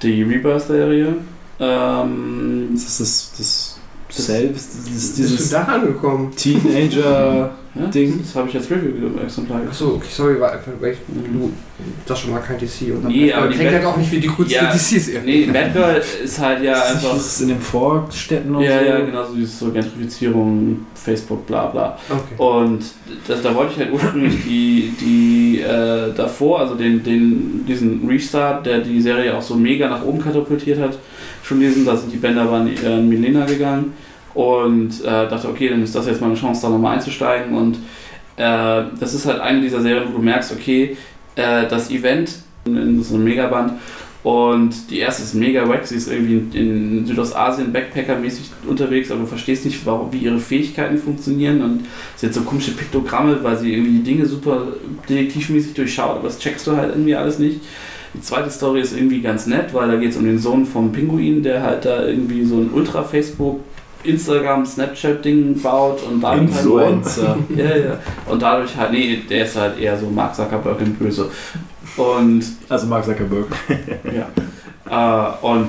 Die 0.02 0.22
Rebirth-Serie. 0.22 1.14
Ähm, 1.62 2.68
Das 2.72 2.82
ist 2.82 3.00
das, 3.00 3.78
das 4.08 4.26
selbst, 4.26 4.68
das 4.74 4.86
ist 4.86 4.92
Bist 4.92 5.18
du 5.18 5.22
dieses 5.22 5.50
da 5.50 5.62
angekommen? 5.64 6.32
Teenager. 6.36 7.54
ja, 7.74 7.86
Ding. 7.86 8.18
Das 8.22 8.34
habe 8.36 8.48
ich 8.50 8.54
als 8.54 8.70
Review-Exemplar 8.70 9.62
Achso, 9.66 9.94
okay, 9.94 10.08
sorry, 10.10 10.38
war 10.38 10.52
einfach, 10.52 10.72
weil 10.78 10.92
ich, 10.92 10.98
du 11.08 11.50
das 12.06 12.20
schon 12.20 12.32
mal 12.32 12.40
kein 12.40 12.58
DC 12.58 12.94
und 12.94 13.04
dann 13.04 13.12
Nee, 13.12 13.32
aber 13.32 13.48
die 13.48 13.54
klingt 13.54 13.72
halt 13.72 13.84
auch 13.86 13.96
nicht 13.96 14.12
wie 14.12 14.20
die 14.20 14.26
coolste 14.28 14.54
Ja, 14.54 14.70
DC-Serie. 14.70 15.22
Nee, 15.24 15.46
Batgirl 15.46 16.02
ist 16.22 16.38
halt 16.38 16.62
ja 16.62 16.74
Das 16.92 17.02
ist 17.02 17.04
einfach. 17.06 17.40
in 17.40 17.48
den 17.48 17.60
Vorstädten 17.60 18.54
und 18.54 18.62
Ja, 18.62 18.78
so. 18.78 18.84
ja, 18.84 19.00
genau, 19.00 19.24
so 19.24 19.34
dieses 19.34 19.58
so 19.58 19.70
Gentrifizierung, 19.70 20.86
Facebook, 20.94 21.46
bla 21.46 21.66
bla. 21.66 21.98
Okay. 22.10 22.42
Und 22.42 22.84
das, 23.26 23.40
da 23.40 23.54
wollte 23.54 23.72
ich 23.72 23.78
halt 23.78 23.92
ursprünglich 23.92 24.44
die, 24.44 24.92
die 25.00 25.60
äh, 25.60 26.12
davor, 26.14 26.60
also 26.60 26.74
den, 26.74 27.02
den, 27.02 27.64
diesen 27.66 28.06
Restart, 28.06 28.66
der 28.66 28.80
die 28.80 29.00
Serie 29.00 29.34
auch 29.34 29.42
so 29.42 29.54
mega 29.54 29.88
nach 29.88 30.04
oben 30.04 30.20
katapultiert 30.20 30.78
hat, 30.78 30.98
schon 31.42 31.60
lesen. 31.60 31.86
Da 31.86 31.96
sind 31.96 32.12
die 32.12 32.18
Bänder 32.18 32.50
waren 32.50 32.68
äh, 32.68 33.00
Milena 33.00 33.46
gegangen 33.46 33.94
und 34.34 35.00
äh, 35.02 35.28
dachte, 35.28 35.48
okay, 35.48 35.68
dann 35.68 35.82
ist 35.82 35.94
das 35.94 36.06
jetzt 36.06 36.20
mal 36.20 36.28
eine 36.28 36.36
Chance, 36.36 36.62
da 36.62 36.68
nochmal 36.68 36.94
einzusteigen. 36.94 37.54
Und 37.54 37.76
äh, 38.36 38.84
das 38.98 39.14
ist 39.14 39.26
halt 39.26 39.40
eine 39.40 39.60
dieser 39.60 39.80
Serien, 39.80 40.08
wo 40.08 40.16
du 40.16 40.22
merkst, 40.22 40.52
okay, 40.52 40.96
äh, 41.36 41.66
das 41.68 41.90
Event 41.90 42.36
in 42.64 43.02
so 43.02 43.16
einem 43.16 43.24
Megaband 43.24 43.72
Und 44.22 44.88
die 44.90 45.00
erste 45.00 45.24
ist 45.24 45.34
mega 45.34 45.68
wack, 45.68 45.84
sie 45.84 45.96
ist 45.96 46.10
irgendwie 46.10 46.58
in, 46.58 46.98
in 46.98 47.06
Südostasien 47.06 47.72
Backpacker-mäßig 47.72 48.50
unterwegs, 48.68 49.10
aber 49.10 49.22
du 49.22 49.26
verstehst 49.26 49.64
nicht, 49.64 49.84
warum, 49.84 50.12
wie 50.12 50.18
ihre 50.18 50.38
Fähigkeiten 50.38 50.96
funktionieren. 50.96 51.60
Und 51.60 51.86
sie 52.16 52.26
hat 52.26 52.34
so 52.34 52.42
komische 52.42 52.70
Piktogramme, 52.70 53.42
weil 53.42 53.58
sie 53.58 53.72
irgendwie 53.72 53.98
die 53.98 54.04
Dinge 54.04 54.26
super 54.26 54.68
detektivmäßig 55.08 55.74
durchschaut, 55.74 56.18
aber 56.18 56.28
das 56.28 56.38
checkst 56.38 56.66
du 56.68 56.76
halt 56.76 56.90
irgendwie 56.90 57.16
alles 57.16 57.40
nicht. 57.40 57.60
Die 58.14 58.20
zweite 58.20 58.50
Story 58.50 58.80
ist 58.82 58.94
irgendwie 58.94 59.22
ganz 59.22 59.46
nett, 59.46 59.72
weil 59.72 59.88
da 59.88 59.96
geht 59.96 60.10
es 60.10 60.16
um 60.16 60.24
den 60.24 60.38
Sohn 60.38 60.66
vom 60.66 60.92
Pinguin, 60.92 61.42
der 61.42 61.62
halt 61.62 61.84
da 61.84 62.06
irgendwie 62.06 62.44
so 62.44 62.56
ein 62.56 62.70
Ultra-Facebook, 62.72 63.60
Instagram, 64.04 64.64
Snapchat-Ding 64.66 65.60
baut 65.60 66.02
und 66.04 66.24
halt 66.24 66.42
Influencer. 66.42 67.38
ja, 67.56 67.76
ja. 67.76 67.98
Und 68.26 68.42
dadurch 68.42 68.76
halt, 68.76 68.92
nee, 68.92 69.22
der 69.28 69.44
ist 69.44 69.56
halt 69.56 69.78
eher 69.78 69.98
so 69.98 70.06
Mark 70.06 70.34
Zuckerberg 70.34 70.80
in 70.80 70.94
Böse. 70.94 71.30
Und 71.96 72.44
Also 72.68 72.86
Mark 72.86 73.04
Zuckerberg. 73.04 73.46
ja. 74.04 75.30
Äh, 75.30 75.46
und 75.46 75.68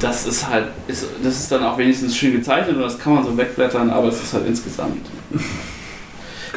das 0.00 0.26
ist 0.26 0.48
halt, 0.48 0.66
ist, 0.88 1.06
das 1.22 1.40
ist 1.40 1.52
dann 1.52 1.64
auch 1.64 1.78
wenigstens 1.78 2.16
schön 2.16 2.32
gezeichnet 2.32 2.76
und 2.76 2.82
das 2.82 2.98
kann 2.98 3.14
man 3.14 3.24
so 3.24 3.36
wegblättern, 3.36 3.90
aber 3.90 4.08
es 4.08 4.22
ist 4.22 4.32
halt 4.34 4.46
insgesamt 4.46 5.06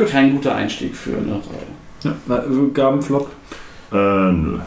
kein 0.06 0.32
guter 0.32 0.56
Einstieg 0.56 0.96
für 0.96 1.18
eine 1.18 1.34
Reihe. 1.34 1.68
Ja, 2.04 2.44
Gabenflop. 2.74 3.30
Äh, 3.92 4.32
nö. 4.32 4.60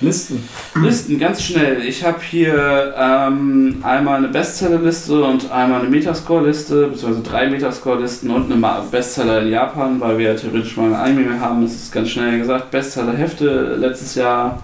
Listen. 0.00 0.48
Listen, 0.80 1.18
ganz 1.18 1.42
schnell. 1.42 1.82
Ich 1.84 2.04
habe 2.04 2.18
hier 2.22 2.94
ähm, 2.96 3.78
einmal 3.82 4.18
eine 4.18 4.28
Bestsellerliste 4.28 5.20
und 5.22 5.50
einmal 5.50 5.80
eine 5.80 5.88
Metascore-Liste, 5.88 6.88
beziehungsweise 6.88 7.22
drei 7.28 7.48
Metascore-Listen 7.50 8.30
und 8.30 8.52
eine 8.52 8.82
Bestseller 8.90 9.42
in 9.42 9.48
Japan, 9.50 10.00
weil 10.00 10.18
wir 10.18 10.32
ja 10.32 10.34
theoretisch 10.34 10.76
mal 10.76 10.86
eine 10.86 10.98
Anime 10.98 11.40
haben. 11.40 11.62
Das 11.62 11.74
ist 11.74 11.92
ganz 11.92 12.10
schnell 12.10 12.38
gesagt. 12.38 12.70
Bestseller-Hefte 12.70 13.76
letztes 13.80 14.14
Jahr. 14.14 14.62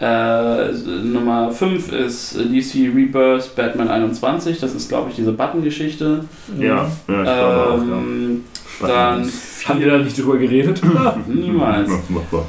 Äh, 0.00 0.72
Nummer 1.02 1.50
5 1.50 1.92
ist 1.92 2.34
DC 2.38 2.90
Rebirth 2.94 3.54
Batman 3.54 3.88
21. 3.88 4.58
Das 4.58 4.74
ist, 4.74 4.88
glaube 4.88 5.10
ich, 5.10 5.16
diese 5.16 5.32
Button-Geschichte. 5.32 6.24
Ja, 6.58 6.90
ja, 7.06 7.20
ich 7.22 7.26
war 7.26 7.70
auch, 7.72 7.78
Ähm, 7.78 8.44
ja. 8.80 8.86
dann 8.88 9.30
Haben 9.66 9.80
wir 9.80 9.90
da 9.90 9.98
nicht 9.98 10.16
drüber 10.18 10.38
geredet? 10.38 10.80
niemals. 11.26 11.90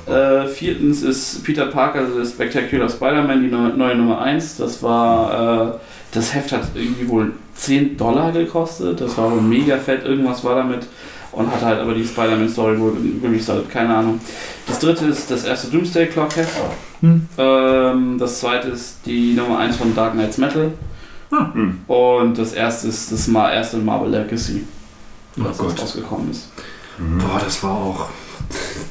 Äh, 0.07 0.47
viertens 0.47 1.01
ist 1.03 1.43
Peter 1.43 1.65
Parker, 1.67 2.05
The 2.05 2.25
Spectacular 2.29 2.89
Spider-Man, 2.89 3.41
die 3.43 3.49
neu- 3.49 3.73
neue 3.75 3.95
Nummer 3.95 4.21
1. 4.21 4.57
Das 4.57 4.81
war, 4.83 5.73
äh, 5.73 5.77
das 6.13 6.33
Heft 6.33 6.51
hat 6.51 6.63
irgendwie 6.75 7.07
wohl 7.07 7.31
10 7.55 7.97
Dollar 7.97 8.31
gekostet. 8.31 8.99
Das 9.01 9.17
war 9.17 9.31
wohl 9.31 9.41
mega 9.41 9.77
fett, 9.77 10.03
irgendwas 10.05 10.43
war 10.43 10.55
damit. 10.55 10.87
Und 11.33 11.49
hat 11.49 11.61
halt 11.61 11.79
aber 11.79 11.93
die 11.93 12.03
Spider-Man-Story 12.05 12.77
wohl 12.79 12.93
released, 13.23 13.49
keine 13.69 13.95
Ahnung. 13.95 14.19
Das 14.67 14.79
dritte 14.79 15.05
ist 15.05 15.31
das 15.31 15.45
erste 15.45 15.69
Doomsday 15.71 16.07
Clock 16.07 16.35
Heft. 16.35 16.57
Hm. 16.99 17.25
Ähm, 17.37 18.17
das 18.19 18.41
zweite 18.41 18.67
ist 18.69 18.97
die 19.05 19.33
Nummer 19.33 19.59
1 19.59 19.77
von 19.77 19.95
Dark 19.95 20.11
Knights 20.13 20.37
Metal. 20.37 20.73
Hm. 21.29 21.79
Und 21.87 22.37
das 22.37 22.51
erste 22.51 22.89
ist 22.89 23.11
das 23.13 23.27
erste 23.29 23.77
Marvel 23.77 24.09
Legacy, 24.11 24.63
Oh 25.39 25.43
was 25.45 25.57
Gott. 25.57 25.81
rausgekommen 25.81 26.31
ist. 26.31 26.51
Boah, 27.19 27.39
das 27.43 27.63
war 27.63 27.71
auch. 27.71 28.09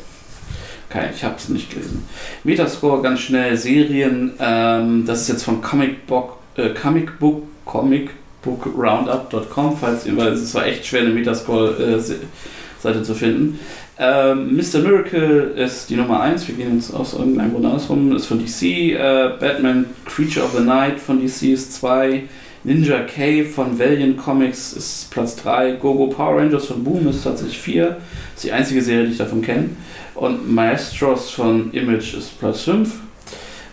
Kein, 0.88 1.10
ich 1.14 1.22
habe 1.22 1.36
es 1.36 1.48
nicht 1.48 1.70
gelesen. 1.70 2.04
Metascore 2.42 3.02
ganz 3.02 3.20
schnell 3.20 3.56
Serien. 3.56 4.32
Ähm, 4.40 5.04
das 5.06 5.22
ist 5.22 5.28
jetzt 5.28 5.44
von 5.44 5.62
Comic 5.62 6.06
Book, 6.06 6.38
äh, 6.56 6.70
Comic 6.70 7.18
Book, 7.20 7.44
Comic 7.64 8.10
Book 8.42 8.66
Roundup.com, 8.76 9.76
falls 9.78 10.06
ihr, 10.06 10.16
weil 10.16 10.32
es 10.32 10.52
war 10.54 10.66
echt 10.66 10.84
schwer 10.84 11.02
eine 11.02 11.10
Metascore-Seite 11.10 13.02
zu 13.02 13.14
finden. 13.14 13.60
Ähm, 13.98 14.56
Mr. 14.56 14.80
Miracle 14.80 15.52
ist 15.56 15.90
die 15.90 15.96
Nummer 15.96 16.22
1, 16.22 16.48
wir 16.48 16.54
gehen 16.54 16.76
jetzt 16.76 16.92
aus 16.92 17.12
irgendeinem 17.12 17.52
Grund 17.52 17.66
andersrum, 17.66 18.16
ist 18.16 18.26
von 18.26 18.38
DC. 18.38 18.62
Äh, 18.62 19.32
Batman 19.38 19.84
Creature 20.06 20.46
of 20.46 20.56
the 20.56 20.64
Night 20.64 20.98
von 20.98 21.20
DC 21.20 21.52
ist 21.52 21.74
2. 21.74 22.24
Ninja 22.62 23.00
K 23.00 23.42
von 23.44 23.78
Valiant 23.78 24.18
Comics 24.18 24.74
ist 24.74 25.10
Platz 25.10 25.36
3. 25.36 25.72
Gogo 25.72 26.08
Power 26.08 26.38
Rangers 26.38 26.66
von 26.66 26.84
Boom 26.84 27.08
ist 27.08 27.24
tatsächlich 27.24 27.58
4. 27.58 27.96
Ist 28.34 28.44
die 28.44 28.52
einzige 28.52 28.82
Serie, 28.82 29.06
die 29.06 29.12
ich 29.12 29.18
davon 29.18 29.40
kenne. 29.40 29.70
Und 30.14 30.52
Maestros 30.52 31.30
von 31.30 31.72
Image 31.72 32.14
ist 32.14 32.38
Platz 32.38 32.62
5. 32.62 32.92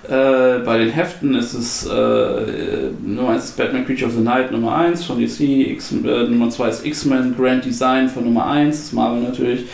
Äh, 0.08 0.60
bei 0.64 0.78
den 0.78 0.90
Heften 0.90 1.36
ist 1.36 1.54
es 1.54 1.86
äh, 1.86 2.92
Nummer 3.06 3.32
1 3.32 3.44
ist 3.44 3.58
Batman 3.58 3.86
Creature 3.86 4.10
of 4.10 4.16
the 4.16 4.24
Night 4.24 4.54
Nummer 4.54 4.78
1 4.78 5.04
von 5.04 5.20
DC, 5.20 5.42
X, 5.72 5.92
äh, 5.92 6.24
Nummer 6.24 6.50
2 6.50 6.70
ist 6.70 6.86
X-Men 6.86 7.36
Grand 7.36 7.66
Design 7.66 8.08
von 8.08 8.24
Nummer 8.24 8.48
1, 8.50 8.74
das 8.74 8.86
ist 8.86 8.94
Marvel 8.94 9.22
natürlich. 9.22 9.66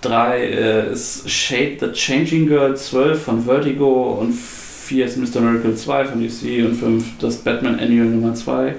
3 0.00 0.40
äh, 0.40 0.92
ist 0.92 1.30
Shade 1.30 1.76
the 1.78 1.92
Changing 1.92 2.48
Girl 2.48 2.76
12 2.76 3.22
von 3.22 3.44
Vertigo 3.44 4.18
und 4.20 4.32
4 4.32 4.65
ist 4.92 5.16
Mr. 5.16 5.40
Miracle 5.40 5.74
2 5.74 6.04
von 6.04 6.20
DC 6.20 6.64
und 6.64 6.74
5 6.74 7.04
das 7.18 7.36
Batman 7.36 7.78
Annual 7.78 8.08
Nummer 8.08 8.34
2. 8.34 8.74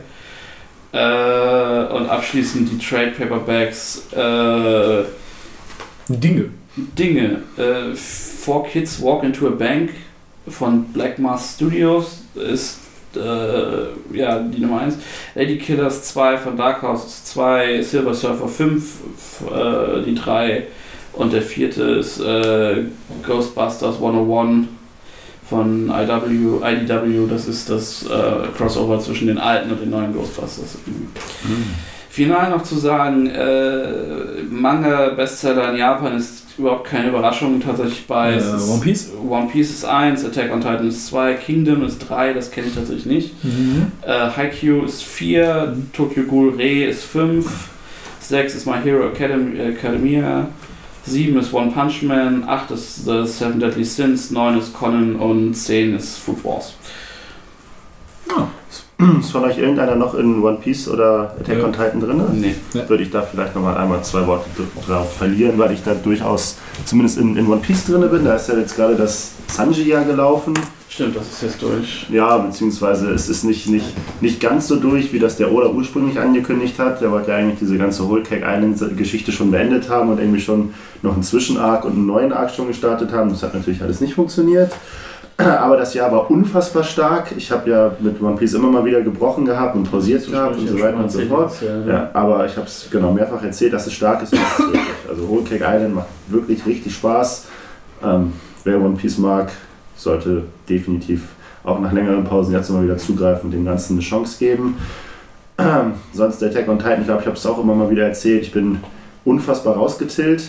Äh, 0.94 1.94
und 1.94 2.10
abschließend 2.10 2.70
die 2.72 2.78
Trade 2.78 3.12
Paperbacks 3.18 4.08
äh, 4.14 5.04
Dinge. 6.08 6.50
Dinge. 6.76 7.42
Äh, 7.58 7.96
Four 7.96 8.66
Kids 8.68 9.02
Walk 9.02 9.24
into 9.24 9.48
a 9.48 9.52
Bank 9.52 9.92
von 10.48 10.86
Black 10.94 11.20
Mass 11.20 11.56
Studios 11.56 12.24
ist 12.36 12.80
äh, 13.16 14.18
ja 14.18 14.40
die 14.40 14.60
Nummer 14.60 14.82
1. 14.82 14.98
Lady 15.36 15.58
Killers 15.58 16.04
2 16.04 16.38
von 16.38 16.58
Dark 16.58 16.82
House 16.82 17.06
ist 17.06 17.28
2. 17.28 17.82
Silver 17.82 18.14
Surfer 18.14 18.48
5, 18.48 18.84
äh, 19.52 20.04
die 20.06 20.16
3. 20.16 20.68
Und 21.14 21.34
der 21.34 21.42
vierte 21.42 21.84
ist 21.84 22.20
äh, 22.20 22.84
Ghostbusters 23.26 23.96
101 23.96 24.68
von 25.50 25.90
IW, 25.90 26.60
IDW. 26.64 27.28
Das 27.30 27.48
ist 27.48 27.70
das 27.70 28.06
äh, 28.06 28.48
Crossover 28.58 29.00
zwischen 29.00 29.28
den 29.28 29.38
alten 29.38 29.72
und 29.72 29.82
den 29.82 29.90
neuen 29.90 30.14
Ghostbusters. 30.14 30.78
Final 32.10 32.50
noch 32.50 32.64
zu 32.64 32.76
sagen, 32.76 33.28
äh, 33.28 34.42
Manga-Bestseller 34.50 35.72
in 35.72 35.78
Japan 35.78 36.18
ist 36.18 36.48
überhaupt 36.58 36.88
keine 36.88 37.10
Überraschung 37.10 37.60
tatsächlich 37.60 38.08
bei. 38.08 38.34
Äh, 38.34 38.42
One 38.70 38.82
Piece? 38.82 39.12
One 39.28 39.48
Piece 39.48 39.70
ist 39.70 39.86
1, 39.86 40.26
Attack 40.26 40.52
on 40.52 40.62
Titan 40.62 40.88
ist 40.88 41.08
2, 41.08 41.36
Kingdom 41.36 41.86
ist 41.86 42.00
3, 42.00 42.34
das 42.34 42.50
kenne 42.50 42.68
ich 42.68 42.76
tatsächlich 42.76 43.06
nicht. 43.06 43.44
Mhm. 43.44 43.92
Äh, 44.02 44.30
Haikyuu 44.36 44.86
ist 44.86 45.04
4, 45.04 45.78
Tokyo 45.94 46.24
Ghoul 46.24 46.56
Re 46.56 46.86
ist 46.86 47.04
5, 47.04 47.46
6 48.22 48.56
ist 48.56 48.66
My 48.66 48.78
Hero 48.84 49.08
Academy, 49.08 49.60
Academia, 49.60 50.48
7 51.08 51.38
ist 51.40 51.54
One 51.54 51.72
Punch 51.72 52.04
Man, 52.04 52.44
8 52.48 52.72
ist 52.72 53.06
The 53.06 53.26
Seven 53.26 53.60
Deadly 53.60 53.84
Sins, 53.86 54.30
9 54.32 54.58
ist 54.60 54.74
Conan 54.74 55.16
und 55.16 55.54
10 55.54 55.96
ist 55.96 56.18
Food 56.18 56.44
Wars. 56.44 56.74
Ist 59.20 59.32
von 59.32 59.44
euch 59.44 59.58
irgendeiner 59.60 59.96
noch 59.96 60.16
in 60.16 60.42
One 60.42 60.58
Piece 60.58 60.88
oder 60.90 61.36
Attack 61.40 61.60
Ja. 61.60 61.66
on 61.66 61.72
Titan 61.72 62.00
drin? 62.00 62.22
Nee. 62.34 62.56
Würde 62.88 63.04
ich 63.04 63.12
da 63.12 63.22
vielleicht 63.22 63.54
nochmal 63.56 63.78
einmal 63.78 64.04
zwei 64.04 64.26
Worte 64.26 64.50
dr- 64.58 64.68
drauf 64.88 65.14
verlieren, 65.18 65.58
weil 65.60 65.72
ich 65.72 65.84
da 65.84 65.94
durchaus 65.94 66.58
zumindest 66.84 67.20
in, 67.20 67.38
in 67.38 67.48
One 67.48 67.62
Piece 67.62 67.86
drin 67.86 68.10
bin. 68.10 68.26
Da 68.26 68.36
ist 68.36 68.50
ja 68.50 68.58
jetzt 68.58 68.76
gerade 68.76 68.96
das 68.96 69.34
Sanji-Jahr 69.50 70.04
gelaufen. 70.04 70.56
Stimmt, 70.90 71.16
das 71.16 71.28
ist 71.28 71.44
jetzt 71.44 71.62
durch. 71.62 72.08
Ja, 72.10 72.38
beziehungsweise 72.38 73.12
es 73.12 73.28
ist 73.30 73.44
nicht, 73.44 73.68
nicht, 73.68 73.94
nicht 74.22 74.40
ganz 74.40 74.68
so 74.68 74.78
durch, 74.78 75.12
wie 75.14 75.20
das 75.20 75.36
der 75.36 75.52
Oda 75.52 75.70
ursprünglich 75.70 76.20
angekündigt 76.20 76.80
hat. 76.80 77.02
Der 77.02 77.12
wollte 77.12 77.32
ja 77.32 77.38
eigentlich 77.38 77.60
diese 77.60 77.78
ganze 77.78 78.08
Whole 78.08 78.24
Cake 78.24 78.46
Island-Geschichte 78.46 79.32
schon 79.32 79.52
beendet 79.52 79.90
haben 79.90 80.10
und 80.10 80.20
irgendwie 80.20 80.40
schon 80.40 80.74
noch 81.02 81.14
einen 81.14 81.24
Zwischenarc 81.24 81.84
und 81.86 81.92
einen 81.92 82.06
neuen 82.06 82.32
Arc 82.32 82.52
schon 82.52 82.68
gestartet 82.68 83.12
haben. 83.12 83.30
Das 83.30 83.44
hat 83.44 83.54
natürlich 83.54 83.82
alles 83.82 84.02
nicht 84.02 84.14
funktioniert. 84.14 84.72
Aber 85.38 85.78
das 85.78 85.94
Jahr 85.94 86.12
war 86.12 86.32
unfassbar 86.32 86.84
stark. 86.84 87.32
Ich 87.38 87.52
habe 87.52 87.70
ja 87.70 87.92
mit 88.00 88.20
One 88.20 88.38
Piece 88.38 88.56
immer 88.56 88.72
mal 88.72 88.84
wieder 88.84 89.02
gebrochen 89.02 89.46
gehabt 89.46 89.76
und 89.76 89.90
pausiert 89.90 90.26
gehabt 90.26 90.58
und 90.58 90.68
so 90.68 90.80
weiter 90.80 90.98
und 90.98 91.12
so 91.12 91.22
fort. 91.22 91.52
Ja, 91.88 92.10
aber 92.14 92.44
ich 92.48 92.58
habe 92.58 92.66
es 92.66 92.88
genau 92.90 93.12
mehrfach 93.12 93.44
erzählt, 93.44 93.74
dass 93.74 93.86
es 93.86 93.94
stark 93.94 94.24
ist. 94.24 94.34
Also 95.08 95.28
Whole 95.28 95.44
Cake 95.44 95.64
Island 95.64 95.94
macht 95.94 96.08
wirklich 96.28 96.66
richtig 96.66 96.96
Spaß. 96.96 97.46
Ähm, 98.04 98.34
wer 98.64 98.82
One 98.82 98.96
Piece 98.96 99.20
mag, 99.20 99.52
sollte 99.98 100.44
definitiv 100.70 101.24
auch 101.64 101.80
nach 101.80 101.92
längeren 101.92 102.24
Pausen 102.24 102.54
jetzt 102.54 102.70
mal 102.70 102.84
wieder 102.84 102.98
zugreifen 102.98 103.48
und 103.48 103.52
dem 103.52 103.66
Ganzen 103.66 103.94
eine 103.94 104.02
Chance 104.02 104.38
geben. 104.40 104.78
Ähm, 105.58 105.94
sonst 106.14 106.42
der 106.42 106.50
Attack 106.50 106.70
on 106.70 106.80
Titan, 106.80 107.02
ich 107.02 107.06
glaube, 107.06 107.22
ich 107.22 107.28
habe 107.28 107.38
es 107.38 107.46
auch 107.46 107.62
immer 107.62 107.76
mal 107.76 107.90
wieder 107.90 108.06
erzählt. 108.06 108.44
Ich 108.44 108.52
bin 108.52 108.80
unfassbar 109.26 109.76
rausgetillt. 109.76 110.44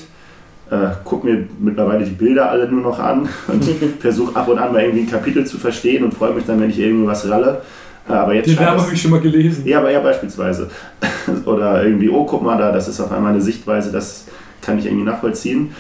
Äh, 0.70 0.90
guck 1.04 1.24
mir 1.24 1.47
mittlerweile 1.58 2.04
die 2.04 2.10
Bilder 2.10 2.50
alle 2.50 2.70
nur 2.70 2.82
noch 2.82 2.98
an 2.98 3.28
und 3.48 3.64
versuche 4.00 4.36
ab 4.36 4.48
und 4.48 4.58
an 4.58 4.72
mal 4.72 4.82
irgendwie 4.82 5.02
ein 5.02 5.10
Kapitel 5.10 5.47
zu 5.47 5.58
verstehen 5.58 6.04
und 6.04 6.14
freue 6.14 6.34
mich 6.34 6.44
dann, 6.44 6.60
wenn 6.60 6.70
ich 6.70 6.78
irgendwie 6.78 7.06
was 7.06 7.28
ralle. 7.28 7.62
Äh, 8.08 8.12
aber 8.12 8.34
jetzt 8.34 8.47
Den 8.47 8.56
Namen 8.56 8.81
habe 8.81 8.92
ich 8.92 9.00
schon 9.00 9.10
mal 9.10 9.20
gelesen. 9.20 9.66
ja, 9.66 9.78
aber 9.78 9.90
ja, 9.90 10.00
beispielsweise. 10.00 10.70
Oder 11.47 11.84
irgendwie, 11.84 12.08
oh, 12.08 12.24
guck 12.24 12.42
mal 12.42 12.56
da, 12.58 12.70
das 12.70 12.88
ist 12.88 13.00
auf 13.00 13.10
einmal 13.12 13.32
eine 13.32 13.40
Sichtweise, 13.40 13.90
das 13.90 14.26
kann 14.62 14.78
ich 14.78 14.86
irgendwie 14.86 15.04
nachvollziehen. 15.04 15.72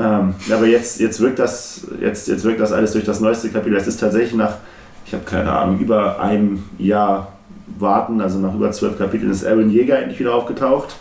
Ähm, 0.00 0.34
aber 0.52 0.66
jetzt, 0.66 1.00
jetzt, 1.00 1.20
wirkt 1.20 1.38
das, 1.38 1.86
jetzt, 2.00 2.28
jetzt 2.28 2.44
wirkt 2.44 2.60
das 2.60 2.72
alles 2.72 2.92
durch 2.92 3.04
das 3.04 3.20
neueste 3.20 3.48
Kapitel. 3.50 3.76
Es 3.76 3.86
ist 3.86 4.00
tatsächlich 4.00 4.34
nach, 4.34 4.56
ich 5.04 5.12
habe 5.12 5.24
keine 5.24 5.52
Ahnung, 5.52 5.78
über 5.80 6.20
einem 6.20 6.62
Jahr 6.78 7.32
warten, 7.78 8.20
also 8.20 8.38
nach 8.38 8.54
über 8.54 8.70
zwölf 8.72 8.98
Kapiteln 8.98 9.30
ist 9.30 9.44
Aaron 9.44 9.70
Jäger 9.70 9.98
endlich 9.98 10.20
wieder 10.20 10.34
aufgetaucht. 10.34 10.96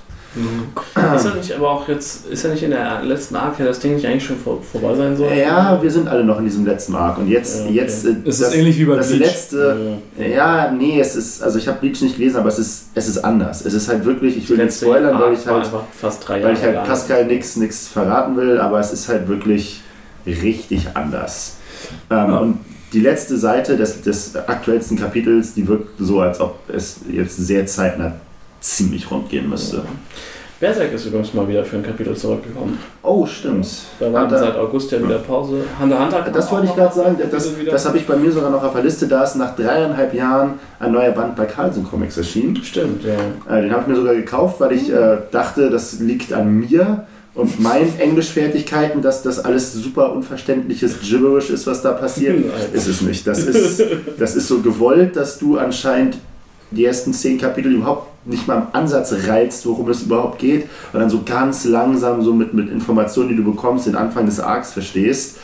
Ist 1.16 1.26
er 1.26 1.34
nicht 1.36 1.52
aber 1.54 1.70
auch 1.72 1.88
jetzt, 1.88 2.28
ist 2.28 2.44
er 2.46 2.52
nicht 2.52 2.62
in 2.64 2.70
der 2.72 3.02
letzten 3.04 3.36
Arc, 3.36 3.58
ja 3.60 3.66
das 3.66 3.80
Ding 3.80 3.96
nicht 3.96 4.06
eigentlich 4.06 4.24
schon 4.26 4.38
vor, 4.38 4.62
vorbei 4.62 4.96
sein 4.96 5.18
soll? 5.18 5.32
Ja, 5.34 5.80
wir 5.82 5.90
sind 5.90 6.08
alle 6.08 6.24
noch 6.24 6.38
in 6.38 6.46
diesem 6.46 6.66
letzten 6.66 6.94
Arc. 6.96 7.18
Und 7.18 7.28
jetzt, 7.28 7.60
Ja, 7.62 7.66
okay. 7.66 7.74
jetzt 7.74 8.06
äh, 8.06 8.16
Es 8.26 8.40
ist 8.40 8.54
ähnlich 8.56 8.78
wie 8.78 8.86
bei 8.86 8.96
das 8.98 9.08
Bleach. 9.10 9.20
letzte. 9.22 9.98
Ja, 10.18 10.72
nee, 10.72 11.00
es 11.00 11.16
ist, 11.16 11.42
also 11.42 11.58
ich 11.58 11.68
habe 11.68 11.80
Bleach 11.80 12.02
nicht 12.02 12.18
gelesen, 12.18 12.38
aber 12.38 12.50
es 12.50 12.60
ist, 12.60 12.86
es 12.94 13.08
ist 13.08 13.18
anders. 13.26 13.66
Es 13.66 13.74
ist 13.74 13.90
halt 13.90 14.06
wirklich, 14.06 14.38
ich 14.38 14.48
will 14.50 14.58
nicht 14.64 14.74
spoilern, 14.76 15.16
weil 15.20 15.30
Arc 15.30 15.34
ich 15.34 15.46
war 15.48 15.56
halt, 15.56 15.66
einfach 15.66 15.84
fast 16.00 16.28
drei 16.28 16.44
weil 16.44 16.54
ich 16.54 16.62
Jahre 16.62 16.78
halt. 16.78 16.88
Pascal 16.88 17.26
nichts 17.26 17.56
nix 17.56 17.88
verraten 17.88 18.38
will, 18.38 18.60
aber 18.60 18.80
es 18.80 18.94
ist 18.94 19.10
halt 19.10 19.28
wirklich 19.28 19.82
richtig 20.28 20.88
anders. 20.94 21.56
Ähm, 22.12 22.18
Ja. 22.18 22.38
Und 22.38 22.60
die 22.94 23.02
letzte 23.02 23.38
Seite 23.38 23.78
des, 23.78 24.02
des 24.02 24.36
aktuellsten 24.36 24.98
Kapitels, 24.98 25.54
die 25.54 25.68
wirkt 25.68 25.90
so, 26.00 26.22
als 26.22 26.40
ob 26.40 26.56
es 26.70 26.98
jetzt 27.12 27.36
sehr 27.38 27.66
zeitnah 27.66 28.14
ziemlich 28.76 29.10
rund 29.10 29.30
gehen 29.30 29.50
müsste. 29.50 29.84
Berserk 30.60 30.92
ist 30.92 31.06
übrigens 31.06 31.34
mal 31.34 31.48
wieder 31.48 31.64
für 31.64 31.78
ein 31.78 31.84
Kapitel 31.84 32.16
zurückgekommen. 32.18 32.78
Oh, 33.02 33.26
stimmt. 33.26 33.66
Da 33.98 34.12
war 34.12 34.24
Hunter- 34.24 34.40
seit 34.40 34.58
August 34.58 34.92
ja 34.92 35.02
wieder 35.02 35.20
Pause. 35.20 35.64
Hunter 35.80 36.04
Hunter 36.04 36.30
Das 36.34 36.52
wollte 36.52 36.68
ich 36.68 36.76
gerade 36.76 36.94
sagen, 36.94 37.16
das, 37.32 37.50
das 37.66 37.86
habe 37.86 37.98
ich 37.98 38.06
bei 38.06 38.18
mir 38.18 38.30
sogar 38.30 38.50
noch 38.50 38.62
auf 38.62 38.74
der 38.74 38.84
Liste, 38.84 39.08
da 39.08 39.24
ist 39.24 39.38
nach 39.38 39.56
dreieinhalb 39.56 40.14
Jahren 40.14 40.60
ein 40.80 40.92
neuer 40.92 41.12
Band 41.12 41.38
bei 41.38 41.46
Carlsen 41.46 41.86
Comics 41.86 42.18
erschienen. 42.18 42.58
Stimmt, 42.58 43.04
ja. 43.06 43.56
Äh, 43.56 43.62
den 43.62 43.72
habe 43.72 43.84
ich 43.84 43.88
mir 43.88 43.96
sogar 43.96 44.16
gekauft, 44.16 44.60
weil 44.60 44.74
ich 44.74 44.92
äh, 44.92 45.20
dachte, 45.32 45.70
das 45.70 46.02
liegt 46.02 46.34
an 46.34 46.60
mir 46.60 47.06
und 47.36 47.58
meinen 47.62 47.98
Englischfertigkeiten, 47.98 49.02
dass 49.02 49.24
das 49.24 49.40
alles 49.40 49.72
super 49.72 50.12
unverständliches 50.12 51.00
Gibberish 51.00 51.52
ist, 51.52 51.68
was 51.68 51.82
da 51.82 51.94
passiert. 51.94 52.44
ist 52.74 52.88
es 52.88 53.00
nicht. 53.02 53.26
Das 53.26 53.40
ist, 53.40 53.82
das 54.18 54.36
ist 54.36 54.50
so 54.50 54.60
gewollt, 54.60 55.16
dass 55.16 55.40
du 55.40 55.58
anscheinend 55.58 56.18
die 56.72 56.84
ersten 56.84 57.14
zehn 57.14 57.38
Kapitel 57.40 57.72
überhaupt 57.72 58.08
nicht 58.26 58.48
mal 58.48 58.58
im 58.58 58.64
Ansatz 58.74 59.14
reizt, 59.28 59.66
worum 59.66 59.90
es 59.90 60.04
überhaupt 60.04 60.40
geht, 60.40 60.64
und 60.94 61.00
dann 61.00 61.10
so 61.10 61.22
ganz 61.26 61.66
langsam 61.66 62.22
so 62.22 62.34
mit, 62.34 62.54
mit 62.54 62.70
Informationen, 62.70 63.30
die 63.30 63.36
du 63.36 63.44
bekommst, 63.44 63.88
den 63.88 63.96
Anfang 63.96 64.26
des 64.26 64.40
Arcs 64.40 64.74
verstehst. 64.74 65.38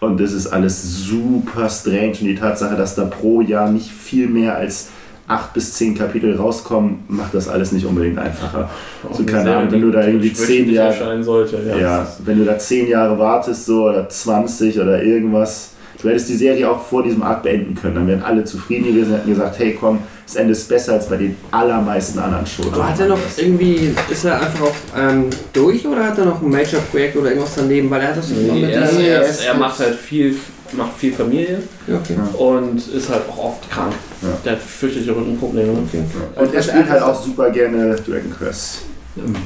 Und 0.00 0.20
das 0.20 0.32
ist 0.32 0.48
alles 0.48 1.04
super 1.04 1.68
strange. 1.70 2.08
Und 2.20 2.26
die 2.26 2.34
Tatsache, 2.34 2.76
dass 2.76 2.94
da 2.94 3.04
pro 3.04 3.40
Jahr 3.40 3.70
nicht 3.70 3.90
viel 3.90 4.26
mehr 4.28 4.54
als 4.56 4.88
acht 5.26 5.54
bis 5.54 5.72
zehn 5.72 5.94
Kapitel 5.94 6.36
rauskommen, 6.36 6.98
macht 7.08 7.32
das 7.32 7.48
alles 7.48 7.72
nicht 7.72 7.86
unbedingt 7.86 8.18
einfacher. 8.18 8.68
Auch 9.08 9.14
So, 9.14 9.22
eine 9.22 9.32
keine 9.32 9.56
Ahnung, 9.56 9.72
wenn 9.72 9.80
du 9.80 9.90
da 9.90 10.06
irgendwie 10.06 10.32
zehn 10.34 10.70
Jahre- 10.70 11.22
sollte. 11.22 11.58
Ja, 11.66 11.76
Ja, 11.78 12.06
wenn 12.24 12.38
du 12.38 12.44
da 12.44 12.58
10 12.58 12.88
Jahre 12.88 13.18
wartest, 13.18 13.64
so 13.64 13.84
oder 13.84 14.06
20 14.06 14.78
oder 14.80 15.02
irgendwas, 15.02 15.70
du 16.02 16.08
hättest 16.08 16.28
die 16.28 16.36
Serie 16.36 16.70
auch 16.70 16.84
vor 16.84 17.02
diesem 17.02 17.22
Arc 17.22 17.42
beenden 17.42 17.74
können. 17.74 17.94
Dann 17.94 18.06
wären 18.06 18.22
alle 18.22 18.44
zufrieden 18.44 18.86
gewesen 18.86 19.12
und 19.12 19.18
hätten 19.18 19.30
gesagt, 19.30 19.58
hey 19.58 19.76
komm, 19.78 19.98
das 20.26 20.36
Ende 20.36 20.52
ist 20.52 20.68
besser 20.68 20.94
als 20.94 21.06
bei 21.08 21.16
den 21.16 21.36
allermeisten 21.50 22.18
anderen 22.18 22.46
Shows. 22.46 22.72
Aber 22.72 22.88
hat 22.88 22.98
er 23.00 23.08
noch 23.08 23.18
irgendwie, 23.36 23.94
ist 24.10 24.24
er 24.24 24.36
einfach 24.40 24.62
auch 24.62 24.74
ähm, 24.98 25.26
durch 25.52 25.86
oder 25.86 26.04
hat 26.04 26.18
er 26.18 26.24
noch 26.26 26.40
ein 26.40 26.48
Major-Projekt 26.50 27.16
oder 27.16 27.28
irgendwas 27.28 27.54
daneben? 27.56 27.90
Weil 27.90 28.00
er 28.02 28.08
hat 28.08 28.16
das 28.16 28.28
Nee, 28.30 28.50
mit 28.62 28.70
er, 28.70 28.80
der- 28.86 29.00
er, 29.00 29.22
ist- 29.28 29.44
er 29.44 29.54
macht 29.54 29.78
halt 29.78 29.94
viel, 29.96 30.34
macht 30.72 30.96
viel 30.96 31.12
Familie 31.12 31.58
okay. 31.88 32.16
und 32.38 32.76
ist 32.88 33.08
halt 33.10 33.22
auch 33.28 33.44
oft 33.44 33.70
krank. 33.70 33.92
Ja. 34.22 34.28
Der 34.44 34.52
hat 34.52 34.60
fürchterliche 34.62 35.14
Rückenprobleme. 35.14 35.72
okay. 35.86 36.02
Und 36.36 36.54
er 36.54 36.62
spielt 36.62 36.88
halt 36.88 37.02
auch 37.02 37.22
super 37.22 37.50
gerne 37.50 37.94
Dragon 37.96 38.32
Quest. 38.38 38.78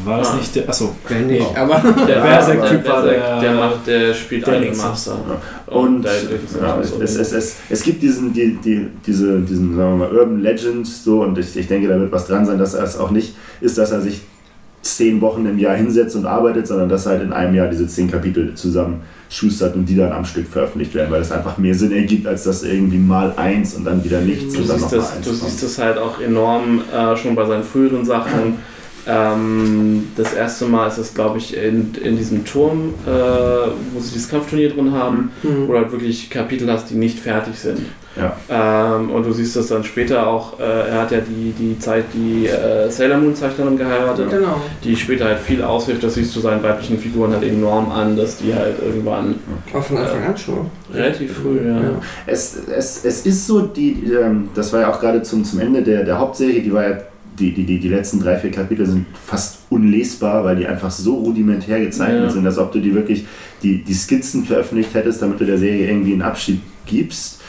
War 0.05 0.19
das 0.19 0.29
Ah. 0.31 0.37
nicht 0.37 0.55
der. 0.55 0.69
Achso. 0.69 0.95
Wenn 1.09 1.27
nicht, 1.27 1.43
Oh. 1.43 1.55
aber 1.57 1.83
Der 2.07 2.17
Ja, 2.17 2.23
Berserk-Typ 2.23 2.85
der, 2.85 2.93
war 2.93 3.03
der- 3.03 3.41
der, 3.41 3.55
macht, 3.55 3.87
der 3.87 4.15
spielt 4.15 4.47
der 4.47 4.61
Nächste. 4.61 4.87
Master. 4.87 5.17
Und 5.67 6.03
der- 6.03 6.13
ja, 6.63 6.81
es, 6.81 6.93
es, 6.99 7.17
es, 7.17 7.33
es, 7.33 7.57
es 7.69 7.83
gibt 7.83 8.03
diesen, 8.03 8.33
die, 8.33 8.57
die, 8.65 8.87
diese, 9.07 9.41
diesen, 9.41 9.77
sagen 9.77 9.99
wir 9.99 10.07
mal, 10.09 10.17
Urban 10.17 10.41
Legend 10.41 10.87
so 10.87 11.23
und 11.23 11.37
ich, 11.37 11.55
ich 11.57 11.67
denke, 11.67 11.87
da 11.89 11.99
wird 12.01 12.11
was 12.11 12.27
dran 12.27 12.47
sein, 12.47 12.59
dass 12.59 12.73
er 12.75 12.85
es 12.85 12.97
auch 12.97 13.11
nicht 13.11 13.35
ist, 13.61 13.77
dass 13.77 13.91
er 13.93 14.01
sich 14.01 14.23
zehn 14.81 15.21
Wochen 15.21 15.45
im 15.45 15.59
Jahr 15.59 15.75
hinsetzt 15.77 16.17
und 16.17 16.25
arbeitet, 16.25 16.67
sondern 16.67 16.89
dass 16.89 17.05
er 17.05 17.13
halt 17.13 17.23
in 17.25 17.33
einem 17.35 17.55
Jahr 17.55 17.67
diese 17.69 17.87
zehn 17.87 18.11
Kapitel 18.11 18.55
zusammen 18.55 19.03
schustert 19.29 19.75
und 19.75 19.85
die 19.85 19.97
dann 19.97 20.13
am 20.13 20.25
Stück 20.25 20.47
veröffentlicht 20.49 20.95
werden, 20.95 21.11
weil 21.11 21.19
das 21.19 21.31
einfach 21.33 21.59
mehr 21.59 21.75
Sinn 21.75 21.93
ergibt, 21.93 22.27
als 22.27 22.45
dass 22.45 22.63
irgendwie 22.63 22.97
mal 22.97 23.35
eins 23.37 23.75
und 23.75 23.85
dann 23.85 24.03
wieder 24.03 24.21
nichts 24.23 24.55
Du 24.55 24.61
und 24.63 24.71
dann 24.71 24.79
siehst, 24.79 24.93
nochmal 24.93 25.01
das, 25.07 25.17
eins. 25.17 25.25
du 25.27 25.31
kommt. 25.39 25.43
siehst 25.51 25.63
das 25.63 25.79
halt 25.79 25.99
auch 25.99 26.19
enorm 26.21 26.81
äh, 26.91 27.15
schon 27.19 27.35
bei 27.35 27.45
seinen 27.45 27.65
früheren 27.65 28.03
Sachen. 28.07 28.55
Ähm, 29.09 30.09
das 30.17 30.35
erste 30.35 30.67
Mal 30.67 30.87
ist 30.89 30.99
es, 30.99 31.15
glaube 31.15 31.39
ich, 31.39 31.57
in, 31.57 31.95
in 32.03 32.17
diesem 32.17 32.45
Turm, 32.45 32.95
äh, 33.07 33.11
wo 33.11 34.01
sie 34.01 34.13
dieses 34.13 34.29
Kampfturnier 34.29 34.71
drin 34.71 34.93
haben, 34.93 35.31
Hm. 35.43 35.67
wo 35.69 35.73
du 35.73 35.79
halt 35.79 35.93
wirklich 35.93 36.29
Kapitel 36.31 36.71
hast, 36.71 36.91
die 36.91 36.95
nicht 36.95 37.19
fertig 37.19 37.59
sind. 37.59 37.81
Ja. 38.17 38.37
Ähm, 38.97 39.11
und 39.11 39.25
du 39.25 39.33
siehst 39.33 39.55
das 39.55 39.69
dann 39.69 39.85
später 39.85 40.27
auch, 40.27 40.59
äh, 40.59 40.89
er 40.91 41.03
hat 41.03 41.13
ja 41.13 41.19
die, 41.21 41.53
die 41.57 41.79
Zeit, 41.79 42.05
die 42.13 42.47
äh, 42.49 42.91
Sailor 42.91 43.19
Moon 43.19 43.35
Zeichnerin 43.35 43.79
geheiratet, 43.79 44.29
Genau. 44.29 44.61
die 44.83 44.97
später 44.97 45.27
halt 45.27 45.39
viel 45.39 45.63
aushilft, 45.63 46.03
das 46.03 46.15
siehst 46.15 46.35
du 46.35 46.41
seinen 46.41 46.61
weiblichen 46.63 46.99
Figuren 46.99 47.33
halt 47.33 47.45
enorm 47.45 47.93
an, 47.93 48.17
dass 48.17 48.39
die 48.39 48.53
halt 48.53 48.75
irgendwann 48.85 49.37
Auch 49.73 49.85
von 49.85 49.99
Anfang 49.99 50.25
an 50.25 50.37
schon. 50.37 50.67
relativ 50.93 51.33
früh, 51.39 51.59
ja. 51.65 51.77
Ja. 51.77 51.91
Es, 52.27 52.57
es, 52.67 53.05
es 53.05 53.25
ist 53.25 53.47
so, 53.47 53.61
die, 53.61 54.11
ähm, 54.13 54.49
das 54.53 54.73
war 54.73 54.81
ja 54.81 54.91
auch 54.93 54.99
gerade 54.99 55.23
zum, 55.23 55.45
zum 55.45 55.61
Ende 55.61 55.83
der, 55.83 56.03
der 56.03 56.19
Hauptserie, 56.19 56.61
die 56.61 56.73
war 56.73 56.89
ja, 56.89 56.97
die, 57.39 57.53
die, 57.53 57.65
die, 57.65 57.79
die 57.79 57.89
letzten 57.89 58.21
drei, 58.21 58.37
vier 58.37 58.51
Kapitel 58.51 58.87
sind 58.87 59.07
fast 59.25 59.59
unlesbar, 59.71 60.45
weil 60.45 60.57
die 60.57 60.67
einfach 60.67 60.91
so 60.91 61.15
rudimentär 61.17 61.81
gezeichnet 61.81 62.25
Ja. 62.25 62.31
sind, 62.31 62.47
als 62.47 62.59
ob 62.59 62.73
du 62.73 62.81
die 62.81 62.95
wirklich 62.95 63.27
die, 63.63 63.83
die 63.83 63.95
Skizzen 63.95 64.45
veröffentlicht 64.45 64.95
hättest, 64.95 65.23
damit 65.23 65.41
du 65.41 65.45
der 65.47 65.59
Serie 65.59 65.89
irgendwie 65.91 66.13
einen 66.13 66.23
Abschied 66.23 66.61
gibst. 66.87 67.41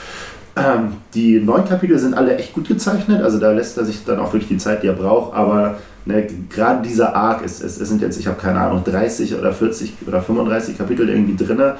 Ähm, 0.56 0.94
die 1.14 1.40
neun 1.40 1.66
Kapitel 1.66 1.98
sind 2.00 2.14
alle 2.16 2.38
echt 2.38 2.54
gut 2.54 2.68
gezeichnet, 2.68 3.22
also 3.22 3.40
da 3.40 3.52
lässt 3.52 3.78
er 3.78 3.86
sich 3.86 4.04
dann 4.06 4.20
auch 4.20 4.34
wirklich 4.34 4.50
die 4.50 4.58
Zeit, 4.58 4.84
die 4.84 4.88
er 4.88 4.94
braucht, 4.94 5.34
aber 5.34 5.78
ne, 6.06 6.28
gerade 6.50 6.86
dieser 6.88 7.16
Arc, 7.16 7.46
ist, 7.46 7.64
es, 7.64 7.80
es 7.80 7.88
sind 7.88 8.02
jetzt, 8.02 8.20
ich 8.20 8.28
habe 8.28 8.38
keine 8.42 8.60
Ahnung, 8.60 8.84
30 8.84 9.36
oder 9.36 9.54
40 9.54 9.94
oder 10.08 10.22
35 10.22 10.78
Kapitel 10.78 11.08
irgendwie 11.08 11.42
drinne 11.42 11.76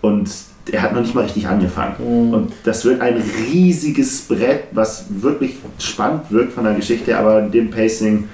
und 0.00 0.30
er 0.72 0.82
hat 0.82 0.92
noch 0.94 1.00
nicht 1.00 1.14
mal 1.14 1.24
richtig 1.24 1.46
angefangen. 1.46 1.94
Mhm. 1.98 2.34
Und 2.34 2.52
das 2.64 2.84
wird 2.84 3.00
ein 3.00 3.22
riesiges 3.50 4.22
Brett, 4.22 4.64
was 4.72 5.06
wirklich 5.08 5.56
spannend 5.78 6.30
wirkt 6.30 6.52
von 6.52 6.64
der 6.64 6.74
Geschichte, 6.74 7.16
aber 7.16 7.40
in 7.40 7.50
dem 7.50 7.70
Pacing 7.70 8.28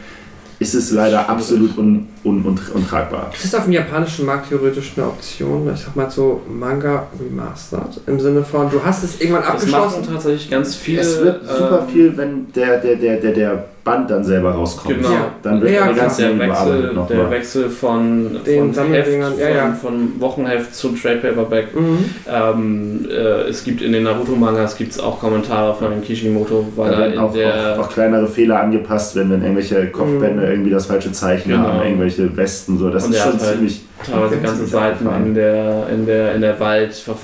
ist 0.59 0.75
es 0.75 0.91
leider 0.91 1.29
absolut 1.29 1.77
un, 1.77 2.09
un, 2.25 2.45
un, 2.45 2.59
untragbar. 2.73 3.31
Ist 3.35 3.45
das 3.45 3.55
auf 3.57 3.65
dem 3.65 3.75
japanischen 3.75 4.25
Markt 4.25 4.49
theoretisch 4.49 4.93
eine 4.97 5.07
Option? 5.07 5.71
Ich 5.75 5.81
sag 5.81 5.95
mal 5.95 6.11
so 6.11 6.41
Manga 6.49 7.07
Remastered. 7.21 8.01
Im 8.07 8.19
Sinne 8.19 8.43
von, 8.43 8.71
du 8.71 8.83
hast 8.83 9.05
es 9.05 9.21
irgendwann 9.21 9.43
Das 9.43 9.67
machen 9.67 9.75
abgeschlossen. 9.75 10.13
tatsächlich 10.13 10.51
ganz 10.51 10.75
viele. 10.75 11.03
es 11.03 11.21
wird 11.21 11.43
super 11.47 11.85
ähm, 11.87 11.93
viel, 11.93 12.17
wenn 12.17 12.53
der, 12.55 12.79
der, 12.79 12.97
der, 12.97 13.17
der, 13.21 13.33
der 13.33 13.65
Band 13.87 14.11
dann 14.11 14.23
selber 14.25 14.51
rauskommt. 14.51 14.97
Genau. 14.99 15.09
Ja. 15.11 15.31
Dann 15.43 15.63
wird 15.63 15.73
Ja, 15.73 15.91
ganze 15.93 16.23
der 16.23 16.39
Wechsel, 16.39 16.95
der. 17.09 17.31
Wechsel 17.31 17.71
von, 17.71 18.37
Den 18.45 18.75
von, 18.75 18.93
Heft, 18.93 19.39
ja, 19.39 19.49
ja. 19.49 19.67
von, 19.73 19.77
von 19.77 20.21
Wochenheft 20.21 20.75
zu 20.75 20.89
Trade 20.91 21.17
Paperback. 21.23 21.75
Mhm. 21.75 21.99
Ähm, 22.31 23.07
äh, 23.09 23.49
es 23.49 23.65
gibt 23.65 23.81
in 23.81 23.93
den 23.93 24.03
Naruto-Mangas 24.03 24.77
gibt's 24.77 24.99
auch 25.01 25.19
Kommentare 25.21 25.73
von 25.75 25.91
dem 25.91 26.03
Kishimoto, 26.03 26.67
weil 26.77 26.91
Da 26.91 26.95
er 26.97 27.01
werden 27.01 27.13
in 27.15 27.19
auch, 27.21 27.33
der. 27.33 27.77
auch, 27.79 27.85
auch 27.85 27.89
kleinere 27.91 28.27
Fehler 28.27 28.61
angepasst, 28.61 29.17
wenn, 29.17 29.31
wenn 29.31 29.41
irgendwelche 29.41 29.87
Kopfbände 29.87 30.43
Mhm. 30.45 30.51
irgendwie 30.51 30.71
das 30.71 30.87
falsche 30.87 31.13
Zeichen 31.13 31.51
Genau. 31.53 31.63
haben, 31.69 31.83
irgendwelche 31.87 32.37
Westen, 32.37 32.77
so. 32.79 32.91
Das 32.91 33.05
Und 33.07 33.13
ist 33.15 33.23
schon 33.23 33.33
halt 33.33 33.41
ziemlich. 33.41 33.83
teilweise 34.05 34.37
ganze 34.41 34.67
Seiten 34.67 35.07
in 35.25 35.35
der, 35.35 35.87
in 35.95 36.05
der, 36.07 36.35
in 36.35 36.41
der 36.41 36.59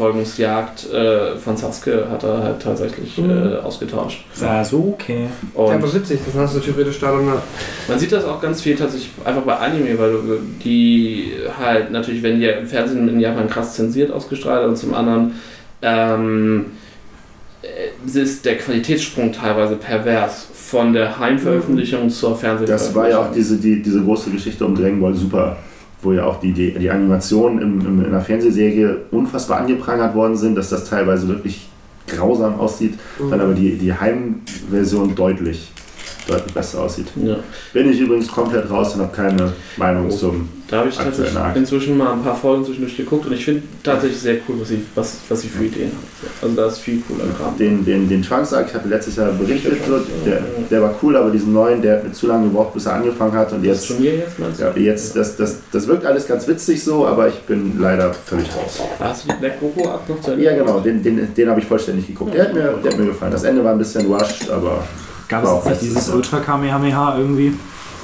Waldverfolgungsjagd 0.03 0.93
äh, 0.93 1.37
von 1.37 1.57
Sasuke 1.57 2.07
hat 2.11 2.25
er 2.25 2.43
halt 2.43 2.63
tatsächlich 2.63 3.19
Mhm. 3.19 3.31
äh, 3.31 3.57
ausgetauscht. 3.59 4.25
Sasuke. 4.33 5.13
Ja, 5.13 5.27
Und 5.55 5.75
aber 5.75 5.93
witzig, 5.95 6.21
das 6.25 6.35
hast 6.35 6.52
du 6.55 6.61
theoretisch 6.61 6.99
da 7.01 7.13
dann 7.13 7.27
Man 7.89 7.99
sieht 7.99 8.13
das 8.13 8.25
auch 8.25 8.41
ganz 8.41 8.61
viel 8.63 8.77
tatsächlich 8.77 9.11
einfach 9.25 9.43
bei 9.43 9.57
Anime, 9.57 9.99
weil 9.99 10.13
du- 10.13 10.39
die 10.65 11.33
halt 11.59 11.91
natürlich, 11.91 12.23
wenn 12.23 12.41
die 12.41 12.47
im 12.47 12.67
Fernsehen 12.67 13.09
in 13.09 13.21
Japan 13.21 13.49
krass 13.49 13.75
zensiert 13.75 14.11
ausgestrahlt 14.11 14.67
und 14.69 14.77
zum 14.77 14.95
anderen 14.95 15.33
ähm, 15.83 16.67
äh, 17.63 18.19
ist 18.21 18.45
der 18.45 18.57
Qualitätssprung 18.59 19.33
teilweise 19.33 19.77
pervers 19.77 20.47
von 20.55 20.93
der 20.93 21.19
Heimveröffentlichung 21.19 22.09
zur 22.11 22.37
Fernsehveröffentlichung. 22.37 22.87
Das 22.87 22.95
war 22.95 23.09
ja 23.09 23.19
auch 23.19 23.33
diese, 23.33 23.57
die, 23.57 23.83
diese 23.83 24.01
große 24.03 24.31
Geschichte 24.31 24.65
um 24.65 24.75
Dragon 24.75 25.01
Ball 25.01 25.15
Super, 25.15 25.57
wo 26.03 26.13
ja 26.13 26.25
auch 26.25 26.41
die, 26.41 26.53
die, 26.53 26.73
die 26.73 26.91
Animationen 26.91 27.61
im, 27.61 27.81
im, 27.81 28.05
in 28.05 28.11
der 28.11 28.21
Fernsehserie 28.21 29.03
unfassbar 29.11 29.61
angeprangert 29.61 30.15
worden 30.15 30.37
sind, 30.37 30.55
dass 30.57 30.71
das 30.71 30.89
teilweise 30.89 31.29
wirklich 31.29 31.69
grausam 32.09 32.59
aussieht, 32.59 32.95
dann 33.31 33.41
aber 33.41 33.55
die, 33.55 33.77
die 33.77 33.93
Heimversion 33.93 35.15
deutlich, 35.15 35.71
deutlich 36.27 36.55
besser 36.55 36.83
aussieht. 36.83 37.07
Ja. 37.17 37.37
Bin 37.73 37.91
ich 37.91 38.01
übrigens 38.01 38.29
komplett 38.29 38.71
raus 38.71 38.95
und 38.95 39.03
habe 39.03 39.15
keine 39.15 39.53
Meinung 39.77 40.11
zum. 40.11 40.49
Da 40.69 40.79
habe 40.79 40.89
ich 40.89 40.97
tatsächlich 40.97 41.35
nach. 41.35 41.55
inzwischen 41.55 41.99
mal 41.99 42.15
ein 42.15 42.23
paar 42.23 42.35
Folgen 42.35 42.65
zwischendurch 42.65 42.97
geguckt 42.97 43.27
und 43.27 43.33
ich 43.35 43.45
finde 43.45 43.63
tatsächlich 43.83 44.19
sehr 44.19 44.37
cool, 44.49 44.57
was 44.59 44.69
sie, 44.69 44.83
was, 44.95 45.19
was 45.29 45.43
sie 45.43 45.49
für 45.49 45.65
Ideen 45.65 45.91
haben. 45.91 46.31
Also 46.41 46.57
da 46.57 46.67
ist 46.67 46.79
viel 46.79 47.03
cooler 47.07 47.25
Kram. 47.37 47.59
Den, 47.59 47.85
den, 47.85 48.09
den 48.09 48.23
Trunks 48.23 48.55
Arc, 48.55 48.69
ich 48.69 48.75
hatte 48.75 48.89
letztes 48.89 49.17
Jahr 49.17 49.33
berichtet, 49.33 49.75
so, 49.87 50.01
der, 50.25 50.41
der 50.71 50.81
war 50.81 50.95
cool, 51.03 51.15
aber 51.17 51.31
diesen 51.31 51.53
neuen, 51.53 51.83
der 51.83 51.97
hat 51.97 52.05
mir 52.05 52.13
zu 52.13 52.27
lange 52.27 52.49
gebraucht, 52.49 52.73
bis 52.73 52.87
er 52.87 52.95
angefangen 52.95 53.35
hat 53.35 53.53
und 53.53 53.67
Das 53.67 53.81
jetzt. 53.81 53.89
Turnier 53.89 54.17
jetzt 54.17 54.39
meinst 54.39 54.61
du? 54.61 54.65
Ja, 54.65 54.73
jetzt, 54.77 55.15
das, 55.15 55.37
das, 55.37 55.59
das 55.71 55.87
wirkt 55.87 56.07
alles 56.07 56.27
ganz 56.27 56.49
witzig 56.49 56.83
so, 56.83 57.07
aber 57.07 57.29
ich 57.29 57.39
bin 57.41 57.79
leider 57.79 58.15
völlig 58.15 58.49
raus. 58.57 58.81
Hast 58.99 59.25
du 59.25 59.29
die 59.33 59.41
Black 59.41 59.61
Goku 59.61 59.87
ab 59.87 60.09
noch 60.09 60.23
zu 60.23 60.31
Ende 60.31 60.45
Ja, 60.45 60.57
genau, 60.57 60.81
den, 60.81 61.03
den, 61.03 61.35
den 61.35 61.51
habe 61.51 61.61
ich 61.61 61.67
vollständig 61.67 62.07
geguckt. 62.07 62.33
Der 62.33 62.45
hat, 62.45 62.55
mir, 62.55 62.79
der 62.83 62.93
hat 62.93 62.99
mir 62.99 63.07
gefallen. 63.07 63.33
Das 63.33 63.45
Ende 63.45 63.63
war 63.63 63.73
ein 63.73 63.79
bisschen 63.79 64.07
rushed, 64.07 64.49
aber 64.51 64.83
Gab 65.33 65.45
es 65.45 65.51
jetzt 65.51 65.69
nicht 65.69 65.83
dieses 65.83 66.09
Ultra 66.11 66.41
Kamehameha 66.41 67.17
irgendwie? 67.19 67.55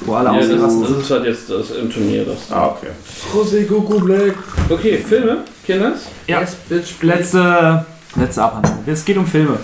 wo 0.05 0.13
alle 0.15 0.29
Ja, 0.29 0.35
das, 0.35 0.63
ausgerasten 0.63 0.81
das 0.81 0.89
sind. 0.89 1.01
ist 1.01 1.11
halt 1.11 1.25
jetzt 1.25 1.49
das 1.49 1.71
im 1.71 1.89
Turnier. 1.89 2.25
Das. 2.25 2.51
Ah, 2.51 2.67
okay. 2.67 2.87
José 3.33 3.65
Goku 3.65 3.99
Black. 3.99 4.35
Okay, 4.69 4.97
Filme, 4.97 5.39
Kinders. 5.65 6.03
Ja. 6.27 6.39
Yes, 6.41 6.55
bitch. 6.69 7.01
Letzte, 7.01 7.85
letzte 8.15 8.41
Abhandlung. 8.43 8.79
Es 8.85 9.03
geht 9.03 9.17
um 9.17 9.25
Filme. 9.25 9.57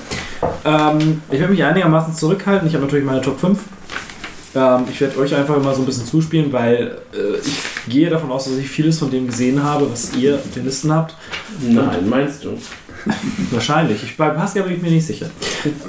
Ähm, 0.65 1.21
ich 1.31 1.39
werde 1.39 1.53
mich 1.53 1.63
einigermaßen 1.63 2.13
zurückhalten. 2.13 2.67
Ich 2.67 2.73
habe 2.73 2.85
natürlich 2.85 3.05
meine 3.05 3.21
Top 3.21 3.39
5. 3.39 3.57
Ähm, 4.55 4.83
ich 4.91 4.99
werde 5.01 5.17
euch 5.19 5.33
einfach 5.33 5.61
mal 5.61 5.73
so 5.73 5.81
ein 5.81 5.85
bisschen 5.85 6.05
zuspielen, 6.05 6.51
weil 6.51 6.97
äh, 7.13 7.37
ich 7.41 7.91
gehe 7.91 8.09
davon 8.09 8.31
aus, 8.31 8.45
dass 8.45 8.55
ich 8.57 8.69
vieles 8.69 8.99
von 8.99 9.09
dem 9.09 9.27
gesehen 9.27 9.63
habe, 9.63 9.89
was 9.91 10.13
ihr 10.15 10.35
auf 10.35 10.41
den 10.53 10.65
Listen 10.65 10.93
habt. 10.93 11.15
Nein, 11.61 12.09
meinst 12.09 12.43
du? 12.43 12.57
Wahrscheinlich. 13.51 14.03
Ich, 14.03 14.17
bei 14.17 14.29
Pascal 14.29 14.63
bin 14.63 14.75
ich 14.75 14.81
mir 14.81 14.91
nicht 14.91 15.05
sicher. 15.05 15.29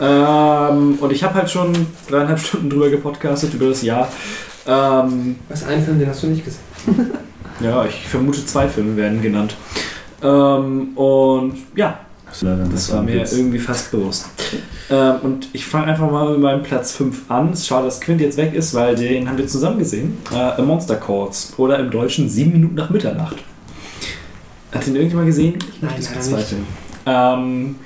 Ähm, 0.01 0.99
und 1.01 1.13
ich 1.13 1.23
habe 1.23 1.35
halt 1.35 1.51
schon 1.51 1.73
dreieinhalb 2.09 2.39
Stunden 2.45 2.71
drüber 2.71 2.91
gepodcastet 2.91 3.55
über 3.55 3.69
das 3.69 3.83
Jahr. 3.83 4.09
Ähm, 4.67 5.37
Was 5.49 5.65
ein 5.65 5.83
Film, 5.83 5.99
den 5.99 6.09
hast 6.09 6.23
du 6.23 6.29
nicht 6.29 6.45
gesehen. 6.45 6.61
ja, 7.61 7.85
ich 7.85 8.07
vermute, 8.09 8.45
zwei 8.45 8.69
Filme 8.69 8.97
werden 8.97 9.23
genannt. 9.23 9.57
Ähm, 10.23 10.97
und 10.97 11.55
ja, 11.75 12.01
das 12.29 12.93
war 12.93 13.03
mir 13.03 13.25
irgendwie 13.33 13.59
fast 13.59 13.91
bewusst. 13.91 14.27
Ähm, 14.91 15.15
und 15.23 15.49
ich 15.53 15.65
fange 15.65 15.87
einfach 15.87 16.11
mal 16.11 16.33
mit 16.33 16.41
meinem 16.41 16.63
Platz 16.63 16.93
5 16.93 17.31
an. 17.31 17.53
Es 17.53 17.61
ist 17.61 17.69
schade, 17.69 17.87
dass 17.87 18.01
Quint 18.01 18.21
jetzt 18.21 18.37
weg 18.37 18.53
ist, 18.55 18.75
weil 18.75 18.95
den 18.95 19.29
haben 19.29 19.39
wir 19.39 19.47
zusammen 19.47 19.79
gesehen. 19.79 20.19
Äh, 20.33 20.37
A 20.37 20.63
Monster 20.63 20.97
Calls. 20.97 21.53
Oder 21.57 21.79
im 21.79 21.91
Deutschen 21.91 22.29
7 22.29 22.53
Minuten 22.53 22.75
nach 22.75 22.91
Mitternacht. 22.91 23.37
Hat 24.73 24.87
den 24.87 24.97
irgendjemand 24.97 25.29
gesehen? 25.29 25.59
Nein, 25.81 25.95
es 25.99 26.09
leider 26.09 26.21
bezweifeln. 26.21 26.67
Ähm, 27.07 27.77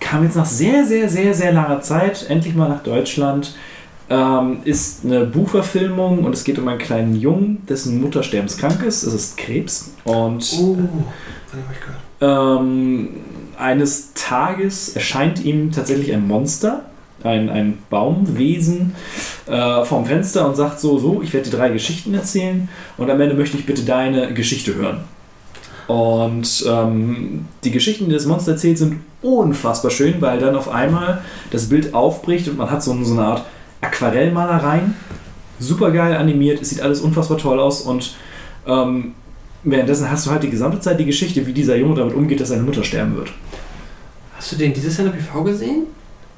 kam 0.00 0.24
jetzt 0.24 0.36
nach 0.36 0.46
sehr, 0.46 0.84
sehr, 0.84 1.08
sehr, 1.08 1.34
sehr 1.34 1.52
langer 1.52 1.80
Zeit 1.80 2.26
endlich 2.28 2.54
mal 2.54 2.68
nach 2.68 2.82
Deutschland. 2.82 3.54
Ähm, 4.10 4.58
ist 4.64 5.04
eine 5.04 5.26
Buchverfilmung 5.26 6.24
und 6.24 6.32
es 6.32 6.42
geht 6.44 6.58
um 6.58 6.66
einen 6.68 6.78
kleinen 6.78 7.14
Jungen, 7.14 7.66
dessen 7.68 8.00
Mutter 8.00 8.22
sterbenskrank 8.22 8.82
ist. 8.82 9.02
Es 9.02 9.12
ist 9.12 9.36
Krebs. 9.36 9.92
Und 10.04 10.50
Oh, 10.58 10.76
gehört. 12.20 12.60
ähm, 12.60 13.08
eines 13.58 14.14
Tages 14.14 14.90
erscheint 14.90 15.44
ihm 15.44 15.72
tatsächlich 15.72 16.12
ein 16.14 16.26
Monster, 16.26 16.84
ein, 17.22 17.50
ein 17.50 17.78
Baumwesen, 17.90 18.94
äh, 19.46 19.84
vorm 19.84 20.06
Fenster 20.06 20.48
und 20.48 20.56
sagt 20.56 20.80
so, 20.80 20.98
so, 20.98 21.20
ich 21.22 21.34
werde 21.34 21.50
dir 21.50 21.56
drei 21.56 21.68
Geschichten 21.68 22.14
erzählen 22.14 22.68
und 22.96 23.10
am 23.10 23.20
Ende 23.20 23.34
möchte 23.34 23.56
ich 23.58 23.66
bitte 23.66 23.82
deine 23.82 24.32
Geschichte 24.32 24.74
hören. 24.74 25.00
Und 25.88 26.66
ähm, 26.68 27.46
die 27.64 27.70
Geschichten, 27.70 28.06
die 28.06 28.12
das 28.12 28.26
Monster 28.26 28.52
erzählt, 28.52 28.76
sind 28.76 29.00
unfassbar 29.22 29.90
schön, 29.90 30.20
weil 30.20 30.38
dann 30.38 30.54
auf 30.54 30.68
einmal 30.68 31.22
das 31.50 31.70
Bild 31.70 31.94
aufbricht 31.94 32.46
und 32.46 32.58
man 32.58 32.70
hat 32.70 32.82
so, 32.82 32.96
so 33.02 33.14
eine 33.14 33.24
Art 33.24 33.44
Aquarellmalereien. 33.80 34.94
Super 35.58 35.90
geil 35.90 36.14
animiert, 36.14 36.60
es 36.60 36.68
sieht 36.68 36.82
alles 36.82 37.00
unfassbar 37.00 37.38
toll 37.38 37.58
aus 37.58 37.80
und 37.80 38.14
ähm, 38.66 39.14
währenddessen 39.64 40.10
hast 40.10 40.26
du 40.26 40.30
halt 40.30 40.42
die 40.42 40.50
gesamte 40.50 40.78
Zeit 40.78 41.00
die 41.00 41.06
Geschichte, 41.06 41.46
wie 41.46 41.52
dieser 41.52 41.76
Junge 41.76 41.96
damit 41.96 42.14
umgeht, 42.14 42.40
dass 42.40 42.50
seine 42.50 42.62
Mutter 42.62 42.84
sterben 42.84 43.16
wird. 43.16 43.32
Hast 44.36 44.52
du 44.52 44.56
den 44.56 44.74
dieses 44.74 44.96
Jahr 44.98 45.06
in 45.06 45.12
der 45.12 45.18
PV 45.18 45.42
gesehen? 45.42 45.86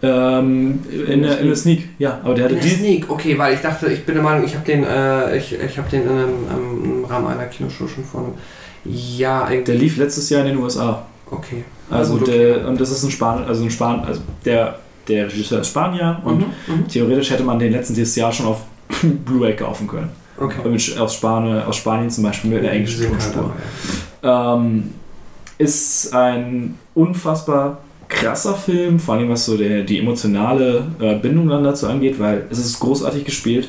Ähm, 0.03 0.79
in, 0.91 1.23
der, 1.23 1.41
in 1.41 1.49
der 1.49 1.57
Sneak, 1.57 1.89
ja, 1.99 2.21
aber 2.25 2.35
der 2.35 2.45
hatte 2.45 2.55
In 2.55 2.61
der. 2.61 2.71
Sneak, 2.71 3.11
okay, 3.11 3.37
weil 3.37 3.55
ich 3.55 3.61
dachte, 3.61 3.93
ich 3.93 4.07
bin 4.07 4.15
der 4.15 4.25
Meinung, 4.25 4.47
ich 4.47 4.55
habe 4.55 4.65
den, 4.65 4.85
äh, 4.85 5.37
ich, 5.37 5.53
ich 5.53 5.77
habe 5.77 5.91
den 5.91 6.05
in 6.05 6.09
einem, 6.09 6.31
ähm, 6.51 6.85
im 6.85 7.05
Rahmen 7.05 7.27
einer 7.27 7.45
Kinoshow 7.47 7.87
schon 7.87 8.05
vor 8.05 8.21
einem 8.23 8.33
Der 8.85 9.45
eigentlich. 9.45 9.81
lief 9.81 9.97
letztes 9.97 10.31
Jahr 10.31 10.43
in 10.43 10.49
den 10.49 10.59
USA. 10.59 11.07
Okay. 11.31 11.65
Also 11.91 12.17
gut, 12.17 12.29
der, 12.29 12.67
und 12.67 12.81
das 12.81 12.91
ist 12.91 13.03
ein 13.03 13.11
Span, 13.11 13.45
also 13.45 13.63
ein 13.63 13.71
Span, 13.71 14.05
also 14.05 14.21
der, 14.45 14.79
der 15.09 15.27
Regisseur 15.27 15.61
ist 15.61 15.69
Spanier 15.69 16.21
und 16.25 16.39
Mhm, 16.39 16.45
mhm. 16.67 16.89
theoretisch 16.89 17.31
hätte 17.31 17.43
man 17.43 17.59
den 17.59 17.73
letzten 17.73 17.95
dieses 17.95 18.15
Jahr 18.17 18.33
schon 18.33 18.47
auf 18.47 18.63
Blu-ray 19.03 19.55
kaufen 19.57 19.87
können. 19.87 20.11
Okay. 20.37 20.67
Mit, 20.69 20.99
aus, 20.99 21.15
Spanien, 21.15 21.63
aus 21.63 21.77
Spanien 21.77 22.11
zum 22.11 22.25
Beispiel 22.25 22.51
mit 22.51 22.61
einer 22.61 22.73
englischen 22.73 23.09
Tonspur. 23.09 23.53
dabei. 24.23 24.57
Ähm, 24.57 24.95
ist 25.59 26.15
ein 26.15 26.79
unfassbar 26.95 27.79
krasser 28.09 28.55
Film, 28.55 28.99
vor 28.99 29.15
allem 29.15 29.29
was 29.29 29.45
so 29.45 29.57
der, 29.57 29.83
die 29.83 29.99
emotionale 29.99 30.87
äh, 31.01 31.15
Bindung 31.17 31.49
dann 31.49 31.63
dazu 31.63 31.87
angeht, 31.87 32.19
weil 32.19 32.47
es 32.51 32.59
ist 32.59 32.81
großartig 32.81 33.25
gespielt. 33.25 33.69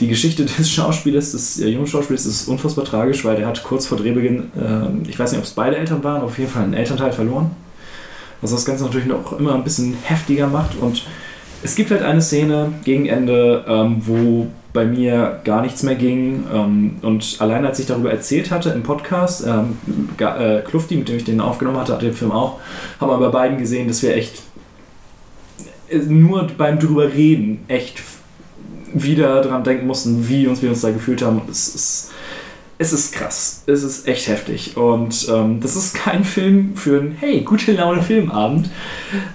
Die 0.00 0.08
Geschichte 0.08 0.44
des 0.46 0.70
Schauspielers, 0.70 1.32
des 1.32 1.60
äh, 1.60 1.68
jungen 1.68 1.86
Schauspielers, 1.86 2.26
ist 2.26 2.48
unfassbar 2.48 2.84
tragisch, 2.84 3.24
weil 3.24 3.36
der 3.36 3.46
hat 3.46 3.62
kurz 3.62 3.86
vor 3.86 3.98
Drehbeginn, 3.98 4.50
ähm, 4.58 5.02
ich 5.06 5.18
weiß 5.18 5.32
nicht, 5.32 5.38
ob 5.38 5.44
es 5.44 5.52
beide 5.52 5.76
Eltern 5.76 6.02
waren, 6.02 6.22
auf 6.22 6.38
jeden 6.38 6.50
Fall 6.50 6.64
einen 6.64 6.74
Elternteil 6.74 7.12
verloren. 7.12 7.50
Was 8.40 8.52
das 8.52 8.64
Ganze 8.64 8.84
natürlich 8.84 9.06
noch 9.06 9.38
immer 9.38 9.54
ein 9.54 9.64
bisschen 9.64 9.94
heftiger 10.02 10.46
macht. 10.46 10.76
Und 10.80 11.04
es 11.62 11.74
gibt 11.74 11.90
halt 11.90 12.02
eine 12.02 12.22
Szene 12.22 12.72
gegen 12.84 13.04
Ende, 13.04 13.64
ähm, 13.68 14.00
wo 14.06 14.46
bei 14.72 14.86
mir 14.86 15.40
gar 15.44 15.60
nichts 15.60 15.82
mehr 15.82 15.96
ging. 15.96 16.44
Ähm, 16.52 16.96
und 17.02 17.36
allein 17.40 17.66
als 17.66 17.78
ich 17.78 17.86
darüber 17.86 18.10
erzählt 18.10 18.50
hatte 18.50 18.70
im 18.70 18.82
Podcast, 18.82 19.46
ähm, 19.46 19.78
äh, 20.18 20.60
Klufti, 20.62 20.96
mit 20.96 21.08
dem 21.08 21.16
ich 21.16 21.24
den 21.24 21.40
aufgenommen 21.42 21.78
hatte, 21.78 21.92
hat 21.92 22.02
den 22.02 22.14
Film 22.14 22.32
auch, 22.32 22.58
haben 23.00 23.10
wir 23.10 23.18
bei 23.18 23.28
beiden 23.28 23.58
gesehen, 23.58 23.88
dass 23.88 24.02
wir 24.02 24.14
echt 24.14 24.40
äh, 25.90 25.98
nur 25.98 26.46
beim 26.56 26.78
drüber 26.78 27.12
reden 27.12 27.64
echt 27.68 28.00
wieder 28.94 29.42
dran 29.42 29.64
denken 29.64 29.86
mussten, 29.86 30.28
wie 30.28 30.46
uns 30.46 30.62
wir 30.62 30.70
uns 30.70 30.80
da 30.80 30.90
gefühlt 30.90 31.22
haben. 31.22 31.42
Es 31.50 31.74
ist, 31.74 32.10
es 32.78 32.92
ist 32.92 33.12
krass. 33.12 33.62
Es 33.66 33.82
ist 33.82 34.06
echt 34.08 34.28
heftig. 34.28 34.76
Und 34.76 35.28
ähm, 35.30 35.60
das 35.60 35.76
ist 35.76 35.94
kein 35.94 36.24
Film 36.24 36.76
für 36.76 37.00
einen, 37.00 37.12
hey, 37.12 37.42
gute 37.42 37.72
Laune 37.72 38.02
Filmabend, 38.02 38.70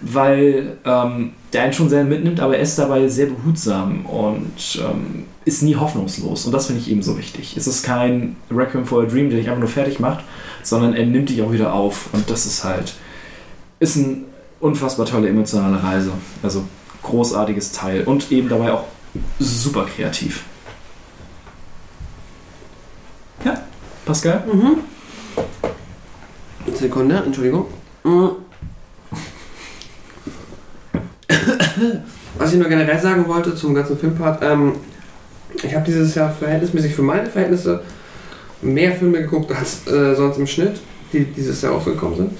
weil 0.01 0.77
ähm, 0.85 1.31
der 1.53 1.63
einen 1.63 1.73
schon 1.73 1.89
sehr 1.89 2.03
mitnimmt, 2.03 2.39
aber 2.39 2.57
er 2.57 2.63
ist 2.63 2.77
dabei 2.77 3.07
sehr 3.07 3.27
behutsam 3.27 4.05
und 4.05 4.79
ähm, 4.81 5.25
ist 5.45 5.61
nie 5.61 5.75
hoffnungslos. 5.75 6.45
Und 6.45 6.51
das 6.51 6.67
finde 6.67 6.81
ich 6.81 6.89
eben 6.89 7.03
so 7.03 7.17
wichtig. 7.17 7.55
Es 7.55 7.67
ist 7.67 7.83
kein 7.83 8.35
Requiem 8.51 8.85
for 8.85 9.03
a 9.03 9.05
Dream, 9.05 9.29
der 9.29 9.39
dich 9.39 9.47
einfach 9.47 9.61
nur 9.61 9.69
fertig 9.69 9.99
macht, 9.99 10.23
sondern 10.63 10.93
er 10.93 11.05
nimmt 11.05 11.29
dich 11.29 11.41
auch 11.41 11.51
wieder 11.51 11.73
auf. 11.73 12.09
Und 12.13 12.29
das 12.29 12.45
ist 12.45 12.63
halt, 12.63 12.95
ist 13.79 13.95
eine 13.95 14.17
unfassbar 14.59 15.05
tolle 15.05 15.29
emotionale 15.29 15.81
Reise. 15.83 16.11
Also 16.41 16.63
großartiges 17.03 17.71
Teil 17.71 18.03
und 18.03 18.31
eben 18.31 18.49
dabei 18.49 18.73
auch 18.73 18.85
super 19.39 19.85
kreativ. 19.85 20.43
Ja, 23.43 23.61
Pascal? 24.05 24.43
Mhm. 24.51 24.77
Sekunde, 26.75 27.23
Entschuldigung. 27.25 27.67
Mhm. 28.03 28.31
Was 32.37 32.51
ich 32.51 32.59
nur 32.59 32.69
generell 32.69 32.99
sagen 32.99 33.27
wollte 33.27 33.55
zum 33.55 33.73
ganzen 33.73 33.97
Filmpart, 33.97 34.43
ähm, 34.43 34.73
ich 35.63 35.73
habe 35.73 35.85
dieses 35.85 36.15
Jahr 36.15 36.31
verhältnismäßig 36.31 36.95
für 36.95 37.01
meine 37.01 37.29
Verhältnisse 37.29 37.81
mehr 38.61 38.93
Filme 38.93 39.21
geguckt 39.21 39.51
als 39.51 39.87
äh, 39.87 40.15
sonst 40.15 40.37
im 40.37 40.47
Schnitt, 40.47 40.81
die 41.13 41.25
dieses 41.25 41.61
Jahr 41.61 41.73
rausgekommen 41.73 42.17
sind. 42.17 42.31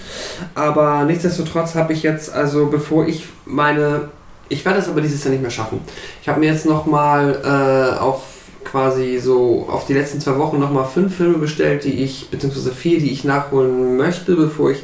Aber 0.53 1.03
nichtsdestotrotz 1.05 1.75
habe 1.75 1.93
ich 1.93 2.03
jetzt, 2.03 2.33
also 2.33 2.67
bevor 2.67 3.07
ich 3.07 3.27
meine, 3.45 4.09
ich 4.49 4.63
werde 4.65 4.79
es 4.79 4.87
aber 4.87 5.01
dieses 5.01 5.23
Jahr 5.23 5.31
nicht 5.31 5.41
mehr 5.41 5.51
schaffen. 5.51 5.79
Ich 6.21 6.29
habe 6.29 6.39
mir 6.39 6.51
jetzt 6.51 6.65
nochmal 6.65 7.41
äh, 7.43 7.99
auf 7.99 8.21
quasi 8.63 9.19
so 9.19 9.67
auf 9.69 9.85
die 9.85 9.93
letzten 9.93 10.19
zwei 10.19 10.37
Wochen 10.37 10.59
nochmal 10.59 10.85
fünf 10.85 11.15
Filme 11.15 11.37
bestellt, 11.37 11.83
die 11.83 12.03
ich, 12.03 12.29
beziehungsweise 12.29 12.71
vier, 12.71 12.99
die 12.99 13.11
ich 13.11 13.23
nachholen 13.23 13.95
möchte, 13.95 14.35
bevor 14.35 14.71
ich 14.71 14.83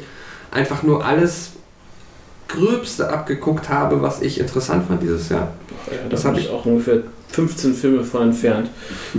einfach 0.50 0.82
nur 0.82 1.04
alles 1.04 1.52
Gröbste 2.48 3.10
abgeguckt 3.10 3.68
habe, 3.68 4.02
was 4.02 4.20
ich 4.20 4.38
interessant 4.38 4.86
fand 4.86 5.02
dieses 5.02 5.28
Jahr. 5.28 5.52
Ja, 5.90 6.08
Das 6.08 6.22
da 6.22 6.28
hab 6.28 6.34
habe 6.34 6.40
ich 6.40 6.50
auch 6.50 6.64
ungefähr 6.64 7.02
15 7.28 7.74
Filme 7.74 8.04
von 8.04 8.22
entfernt. 8.22 8.68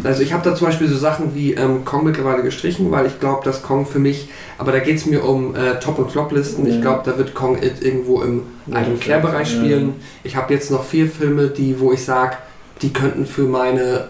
Also 0.03 0.21
ich 0.21 0.33
habe 0.33 0.47
da 0.47 0.55
zum 0.55 0.67
Beispiel 0.67 0.87
so 0.87 0.97
Sachen 0.97 1.33
wie 1.33 1.53
ähm, 1.53 1.83
Kong 1.83 2.03
mittlerweile 2.03 2.43
gestrichen, 2.43 2.91
weil 2.91 3.07
ich 3.07 3.19
glaube, 3.19 3.43
dass 3.43 3.63
Kong 3.63 3.85
für 3.85 3.99
mich, 3.99 4.29
aber 4.63 4.71
da 4.71 4.79
geht 4.79 4.97
es 4.97 5.05
mir 5.05 5.23
um 5.23 5.55
äh, 5.55 5.79
Top- 5.79 5.99
und 5.99 6.09
Flop-Listen. 6.11 6.65
Ich 6.65 6.75
Ja. 6.75 6.81
glaube, 6.81 7.01
da 7.05 7.17
wird 7.17 7.33
Kong 7.33 7.57
it 7.61 7.81
irgendwo 7.81 8.21
im 8.21 8.43
Ja, 8.67 8.79
ja. 8.81 9.45
spielen. 9.45 9.95
Ich 10.23 10.35
habe 10.35 10.53
jetzt 10.53 10.71
noch 10.71 10.83
vier 10.83 11.07
Filme, 11.07 11.47
die, 11.49 11.79
wo 11.79 11.91
ich 11.91 12.03
sage, 12.03 12.37
die 12.81 12.91
könnten 12.93 13.25
für 13.25 13.43
meine, 13.43 14.05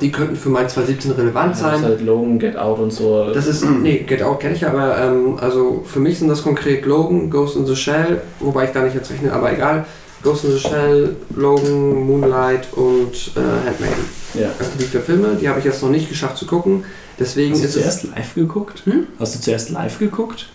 die 0.00 0.10
könnten 0.12 0.36
für 0.36 0.48
mein 0.48 0.68
2017 0.68 1.10
relevant 1.12 1.52
Das 1.52 1.60
sein. 1.60 1.74
ist 1.76 1.82
halt 1.84 2.00
Logan, 2.02 2.38
Get 2.38 2.56
Out 2.56 2.78
und 2.78 2.92
so. 2.92 3.30
Das 3.34 3.46
ist, 3.46 3.64
nee, 3.64 4.04
Get 4.06 4.22
Out 4.22 4.40
kenne 4.40 4.54
ich, 4.54 4.66
aber 4.66 4.96
ähm, 4.98 5.36
also 5.40 5.82
für 5.84 5.98
mich 6.00 6.18
sind 6.18 6.28
das 6.28 6.42
konkret 6.42 6.86
Logan, 6.86 7.28
Ghost 7.28 7.56
in 7.56 7.66
the 7.66 7.76
Shell, 7.76 8.20
wobei 8.40 8.64
ich 8.64 8.70
da 8.70 8.82
nicht 8.82 8.94
jetzt 8.94 9.10
rechne, 9.10 9.32
aber 9.32 9.52
egal. 9.52 9.84
Ghost 10.22 10.44
in 10.44 10.52
the 10.52 10.58
Shell, 10.58 11.16
Logan, 11.34 12.06
Moonlight 12.06 12.68
und 12.74 13.32
äh, 13.36 13.68
Handmaiden. 13.68 14.04
ja. 14.34 14.48
Also 14.58 14.70
die 14.80 14.84
vier 14.84 15.00
Filme, 15.00 15.36
die 15.40 15.48
habe 15.48 15.58
ich 15.58 15.64
jetzt 15.64 15.82
noch 15.82 15.90
nicht 15.90 16.08
geschafft 16.08 16.38
zu 16.38 16.46
gucken. 16.46 16.84
Deswegen 17.18 17.54
Hast 17.54 17.64
du 17.64 17.68
zuerst 17.68 18.04
live 18.04 18.34
geguckt? 18.34 18.82
Hm? 18.84 19.06
Hast 19.18 19.34
du 19.34 19.40
zuerst 19.40 19.70
live 19.70 19.98
geguckt? 19.98 20.48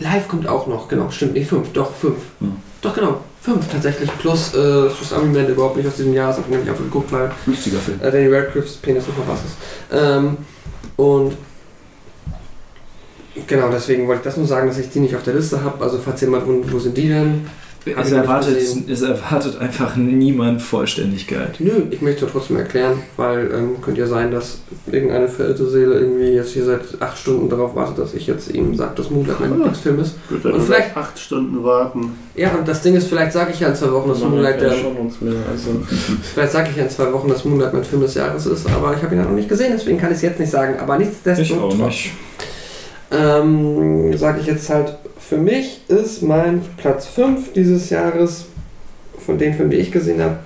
Live 0.00 0.28
kommt 0.28 0.46
auch 0.46 0.66
noch, 0.66 0.88
genau, 0.88 1.10
stimmt, 1.10 1.34
nicht 1.34 1.48
fünf, 1.48 1.72
doch 1.72 1.94
fünf. 1.94 2.16
Hm. 2.40 2.56
Doch 2.80 2.94
genau, 2.94 3.20
fünf 3.40 3.68
tatsächlich, 3.68 4.10
plus 4.18 4.54
äh, 4.54 4.88
Swiss 4.90 5.12
Army 5.12 5.36
Man 5.36 5.48
überhaupt 5.48 5.76
nicht 5.76 5.86
aus 5.86 5.96
diesem 5.96 6.14
Jahr, 6.14 6.28
das 6.28 6.38
habe 6.38 6.46
ich 6.48 6.52
nämlich 6.52 6.70
einfach 6.70 6.84
geguckt, 6.84 7.12
weil 7.12 7.30
Lustiger 7.46 7.78
Film. 7.78 8.00
äh, 8.00 8.10
Danny 8.10 8.28
Radcliffe's 8.28 8.76
Penis 8.76 9.04
mal 9.06 9.14
was 9.26 9.40
ist. 9.40 9.56
Ähm, 9.92 10.36
und 10.96 11.36
genau, 13.46 13.68
deswegen 13.70 14.06
wollte 14.06 14.20
ich 14.20 14.24
das 14.24 14.36
nur 14.36 14.46
sagen, 14.46 14.68
dass 14.68 14.78
ich 14.78 14.88
die 14.90 15.00
nicht 15.00 15.14
auf 15.16 15.22
der 15.22 15.34
Liste 15.34 15.62
habe. 15.62 15.82
Also 15.84 15.98
falls 15.98 16.20
jemand 16.20 16.46
wundert, 16.46 16.72
wo 16.72 16.78
sind 16.78 16.96
die 16.96 17.08
denn? 17.08 17.46
Ich 17.84 17.96
nicht 17.96 18.12
erwartet, 18.12 18.58
es 18.88 19.02
erwartet 19.02 19.58
einfach 19.58 19.96
niemand 19.96 20.62
Vollständigkeit. 20.62 21.56
Nö, 21.58 21.82
ich 21.90 22.00
möchte 22.00 22.26
trotzdem 22.30 22.56
erklären, 22.56 23.02
weil 23.16 23.50
ähm, 23.52 23.82
könnte 23.82 24.00
ja 24.00 24.06
sein, 24.06 24.30
dass 24.30 24.60
irgendeine 24.90 25.26
verirrte 25.26 25.68
Seele 25.68 25.94
irgendwie 25.98 26.28
jetzt 26.30 26.52
hier 26.52 26.64
seit 26.64 26.80
acht 27.00 27.18
Stunden 27.18 27.48
darauf 27.48 27.74
wartet, 27.74 27.98
dass 27.98 28.14
ich 28.14 28.28
jetzt 28.28 28.54
ihm 28.54 28.76
sage, 28.76 28.92
dass 28.94 29.10
Moonlight 29.10 29.40
mein 29.40 29.54
Lieblingsfilm 29.54 29.98
ist. 29.98 30.14
Gut, 30.28 30.44
dann 30.44 30.52
Und 30.52 30.62
vielleicht- 30.62 30.96
acht 30.96 31.18
Stunden 31.18 31.64
warten. 31.64 32.16
Ja, 32.36 32.52
und 32.52 32.68
das 32.68 32.82
Ding 32.82 32.94
ist, 32.94 33.08
vielleicht 33.08 33.32
sage 33.32 33.50
ich 33.52 33.58
ja 33.60 33.68
in 33.68 33.74
zwei 33.74 33.90
Wochen, 33.92 34.08
dass 34.10 34.20
Moonlight 34.20 34.60
der, 34.60 34.70
mehr. 34.70 35.34
Also, 35.50 35.70
vielleicht 36.34 36.52
sage 36.52 36.68
ich 36.70 36.76
ja 36.76 36.84
in 36.84 36.90
zwei 36.90 37.12
Wochen, 37.12 37.28
dass 37.28 37.44
Moonlight 37.44 37.72
mein 37.72 37.84
Film 37.84 38.02
des 38.02 38.14
Jahres 38.14 38.46
ist, 38.46 38.66
aber 38.70 38.94
ich 38.96 39.02
habe 39.02 39.14
ihn 39.14 39.20
ja 39.20 39.26
noch 39.26 39.34
nicht 39.34 39.48
gesehen, 39.48 39.72
deswegen 39.74 39.98
kann 39.98 40.10
ich 40.10 40.16
es 40.16 40.22
jetzt 40.22 40.38
nicht 40.38 40.50
sagen. 40.50 40.78
Aber 40.78 40.98
nichtsdestotrotz 40.98 41.94
ähm, 43.10 44.16
sage 44.16 44.40
ich 44.40 44.46
jetzt 44.46 44.68
halt, 44.70 44.96
für 45.32 45.38
mich 45.38 45.80
ist 45.88 46.20
mein 46.22 46.60
Platz 46.76 47.06
5 47.06 47.54
dieses 47.54 47.88
Jahres 47.88 48.44
von 49.18 49.38
den 49.38 49.54
Filmen, 49.54 49.70
die 49.70 49.78
ich 49.78 49.90
gesehen 49.90 50.20
habe, 50.22 50.36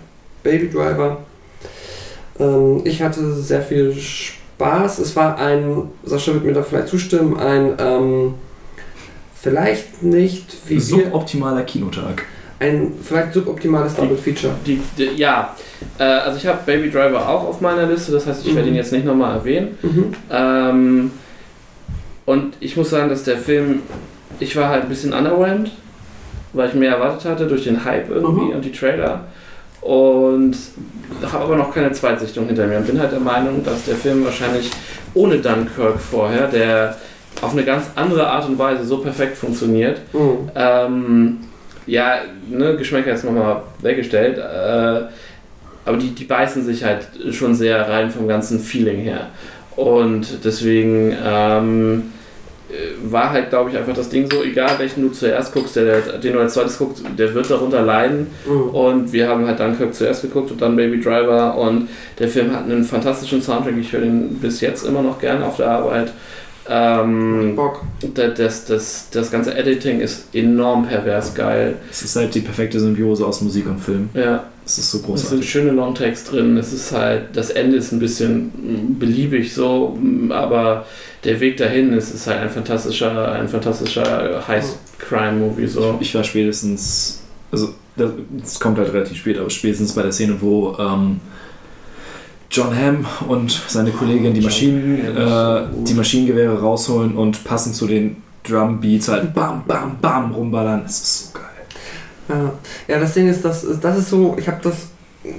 Baby 0.45 0.71
Driver. 0.71 1.19
Ähm, 2.39 2.83
ich 2.85 3.03
hatte 3.03 3.33
sehr 3.33 3.63
viel 3.63 3.93
Spaß. 3.97 5.01
Es 5.01 5.17
war 5.17 5.39
ein, 5.39 5.91
Sascha 6.05 6.33
wird 6.35 6.45
mir 6.45 6.53
da 6.53 6.63
vielleicht 6.63 6.87
zustimmen, 6.87 7.37
ein 7.37 7.73
ähm, 7.81 8.35
vielleicht 9.43 10.05
nicht 10.05 10.55
wie 10.69 10.79
Suboptimaler 10.79 11.63
Kinotag. 11.65 12.23
ein 12.61 12.93
vielleicht 13.03 13.33
suboptimales 13.35 13.93
Double 13.97 14.17
Feature. 14.17 14.55
die, 14.65 14.81
die, 14.97 15.17
ja, 15.17 15.57
äh, 15.99 16.05
also 16.05 16.39
ich 16.39 16.47
habe 16.47 16.61
Baby 16.65 16.91
Driver 16.93 17.29
auch 17.29 17.43
auf 17.43 17.61
meiner 17.61 17.87
Liste, 17.89 18.13
das 18.13 18.25
heißt, 18.25 18.47
ich 18.47 18.55
werde 18.55 18.69
Mhm. 18.69 18.75
ihn 18.75 18.77
jetzt 18.77 18.93
nicht 18.93 19.05
nochmal 19.05 19.37
erwähnen. 19.39 19.77
Mhm. 19.83 20.15
Ähm, 20.31 21.11
und 22.25 22.55
ich 22.61 22.77
muss 22.77 22.91
sagen, 22.91 23.09
dass 23.09 23.25
der 23.25 23.39
Film, 23.39 23.81
ich 24.41 24.55
war 24.57 24.69
halt 24.69 24.83
ein 24.85 24.89
bisschen 24.89 25.13
underwhelmed, 25.13 25.71
weil 26.53 26.69
ich 26.69 26.75
mehr 26.75 26.93
erwartet 26.93 27.25
hatte 27.31 27.47
durch 27.47 27.65
den 27.65 27.85
Hype 27.85 28.09
irgendwie 28.11 28.47
Mhm. 28.47 28.51
und 28.57 28.65
die 28.65 28.73
Trailer. 28.73 29.25
Und 29.81 30.57
habe 31.31 31.45
aber 31.45 31.57
noch 31.57 31.73
keine 31.73 31.93
Zweitsichtung 31.93 32.47
hinter 32.47 32.67
mir 32.67 32.79
und 32.79 32.87
bin 32.87 32.99
halt 33.01 33.13
der 33.13 33.21
Meinung, 33.21 33.63
dass 33.65 33.85
der 33.85 33.95
Film 33.95 34.25
wahrscheinlich 34.25 34.71
ohne 35.15 35.39
Dunkirk 35.39 35.99
vorher, 36.01 36.49
der 36.49 36.97
auf 37.43 37.53
eine 37.53 37.65
ganz 37.65 37.85
andere 37.95 38.27
Art 38.29 38.49
und 38.49 38.59
Weise 38.59 38.85
so 38.85 38.99
perfekt 38.99 39.37
funktioniert, 39.37 40.01
Mhm. 40.13 40.51
ähm, 40.57 41.37
ja, 41.87 42.17
ne, 42.49 42.77
Geschmäcker 42.77 43.11
jetzt 43.11 43.25
nochmal 43.25 43.63
weggestellt, 43.81 44.39
äh, 44.39 45.03
aber 45.85 45.97
die, 45.99 46.11
die 46.15 46.25
beißen 46.25 46.65
sich 46.65 46.83
halt 46.83 47.07
schon 47.31 47.55
sehr 47.55 47.89
rein 47.89 48.11
vom 48.11 48.27
ganzen 48.27 48.59
Feeling 48.59 48.99
her. 49.01 49.29
Und 49.77 50.45
deswegen 50.45 51.15
ähm, 51.25 52.03
äh, 52.03 52.16
war 53.05 53.31
halt, 53.31 53.51
glaube 53.51 53.71
ich, 53.71 53.77
einfach 53.77 53.95
das 53.95 54.09
Ding 54.09 54.29
so, 54.31 54.43
egal 54.43 54.79
welchen 54.79 55.03
du 55.03 55.11
zuerst 55.11 55.55
guckst, 55.55 55.77
der, 55.77 55.85
der, 55.85 56.19
den 56.19 56.33
du 56.33 56.41
als 56.41 56.55
zweites 56.55 56.79
guckst, 56.79 57.05
der 57.17 57.33
wird 57.33 57.49
darunter 57.49 57.83
leiden. 57.83 58.27
Mhm. 58.45 58.71
Und 58.71 59.13
wir 59.13 59.29
haben 59.29 59.47
halt 59.47 59.61
Dunkirk 59.61 59.95
zuerst 59.95 60.23
geguckt 60.23 60.51
und 60.51 60.61
dann 60.61 60.75
Baby 60.75 61.01
Driver. 61.01 61.57
Und 61.57 61.89
der 62.19 62.29
Film 62.29 62.53
hat 62.53 62.65
einen 62.65 62.85
fantastischen 62.85 63.41
Soundtrack. 63.41 63.77
Ich 63.79 63.93
höre 63.93 64.01
den 64.01 64.39
bis 64.41 64.61
jetzt 64.61 64.85
immer 64.85 65.03
noch 65.03 65.21
gerne 65.21 65.47
auf 65.47 65.57
der 65.57 65.71
Arbeit. 65.71 66.13
Ähm, 66.69 67.55
Bock. 67.57 67.83
da- 68.15 68.29
das, 68.29 68.65
das, 68.65 69.09
das 69.11 69.31
ganze 69.31 69.55
Editing 69.57 70.01
ist 70.01 70.35
enorm 70.35 70.87
pervers 70.87 71.35
geil. 71.35 71.77
Es 71.91 72.03
ist 72.03 72.17
halt 72.17 72.35
die 72.35 72.41
perfekte 72.41 72.81
Symbiose 72.81 73.25
aus 73.27 73.41
Musik 73.41 73.67
und 73.67 73.79
Film. 73.79 74.09
Ja, 74.15 74.45
Es 74.65 74.79
ist 74.79 74.91
so 74.91 74.99
es 74.99 75.03
sind 75.05 75.07
großartig. 75.07 75.51
schöne 75.51 75.71
Longtakes 75.71 76.25
drin. 76.25 76.57
Es 76.57 76.73
ist 76.73 76.93
halt, 76.93 77.27
das 77.35 77.51
Ende 77.51 77.77
ist 77.77 77.93
ein 77.93 77.99
bisschen 78.01 78.47
mm, 78.47 78.99
beliebig 78.99 79.55
so, 79.55 79.97
mm, 80.01 80.33
aber 80.33 80.87
der 81.25 81.39
Weg 81.41 81.57
dahin 81.57 81.93
ist, 81.93 82.13
ist 82.15 82.27
halt 82.27 82.41
ein 82.41 82.51
fantastischer, 82.51 83.33
ein 83.33 83.49
fantastischer 83.49 84.43
Heist-Crime-Movie 84.47 85.67
so. 85.69 85.97
Ich 86.01 86.15
war 86.15 86.25
spätestens, 86.25 87.21
also 87.53 87.75
das, 87.97 88.11
das 88.43 88.61
kommt 88.61 88.79
halt 88.79 88.93
relativ 88.93 89.17
spät, 89.19 89.39
aber 89.39 89.51
spätestens 89.51 89.93
bei 89.95 90.03
der 90.03 90.13
Szene, 90.13 90.37
wo 90.41 90.77
ähm, 90.79 91.21
John 92.51 92.77
Hamm 92.77 93.07
und 93.29 93.51
seine 93.69 93.91
Kollegin 93.91 94.33
die, 94.35 94.41
Maschinen, 94.41 95.17
äh, 95.17 95.63
die 95.85 95.95
Maschinengewehre 95.95 96.61
rausholen 96.61 97.17
und 97.17 97.45
passend 97.45 97.75
zu 97.75 97.87
den 97.87 98.23
Drumbeats 98.45 99.09
halt 99.09 99.35
bam, 99.35 99.65
bam, 99.67 99.99
bam 100.01 100.33
rumballern. 100.33 100.83
Es 100.87 101.01
ist 101.01 101.27
so 101.27 101.39
geil. 101.39 101.45
Ja. 102.29 102.53
ja, 102.95 103.01
das 103.01 103.15
Ding 103.15 103.29
ist, 103.29 103.45
das, 103.45 103.67
das 103.81 103.99
ist 103.99 104.11
so, 104.11 104.37
ich 104.39 104.49
habe 104.49 104.59
das 104.63 104.89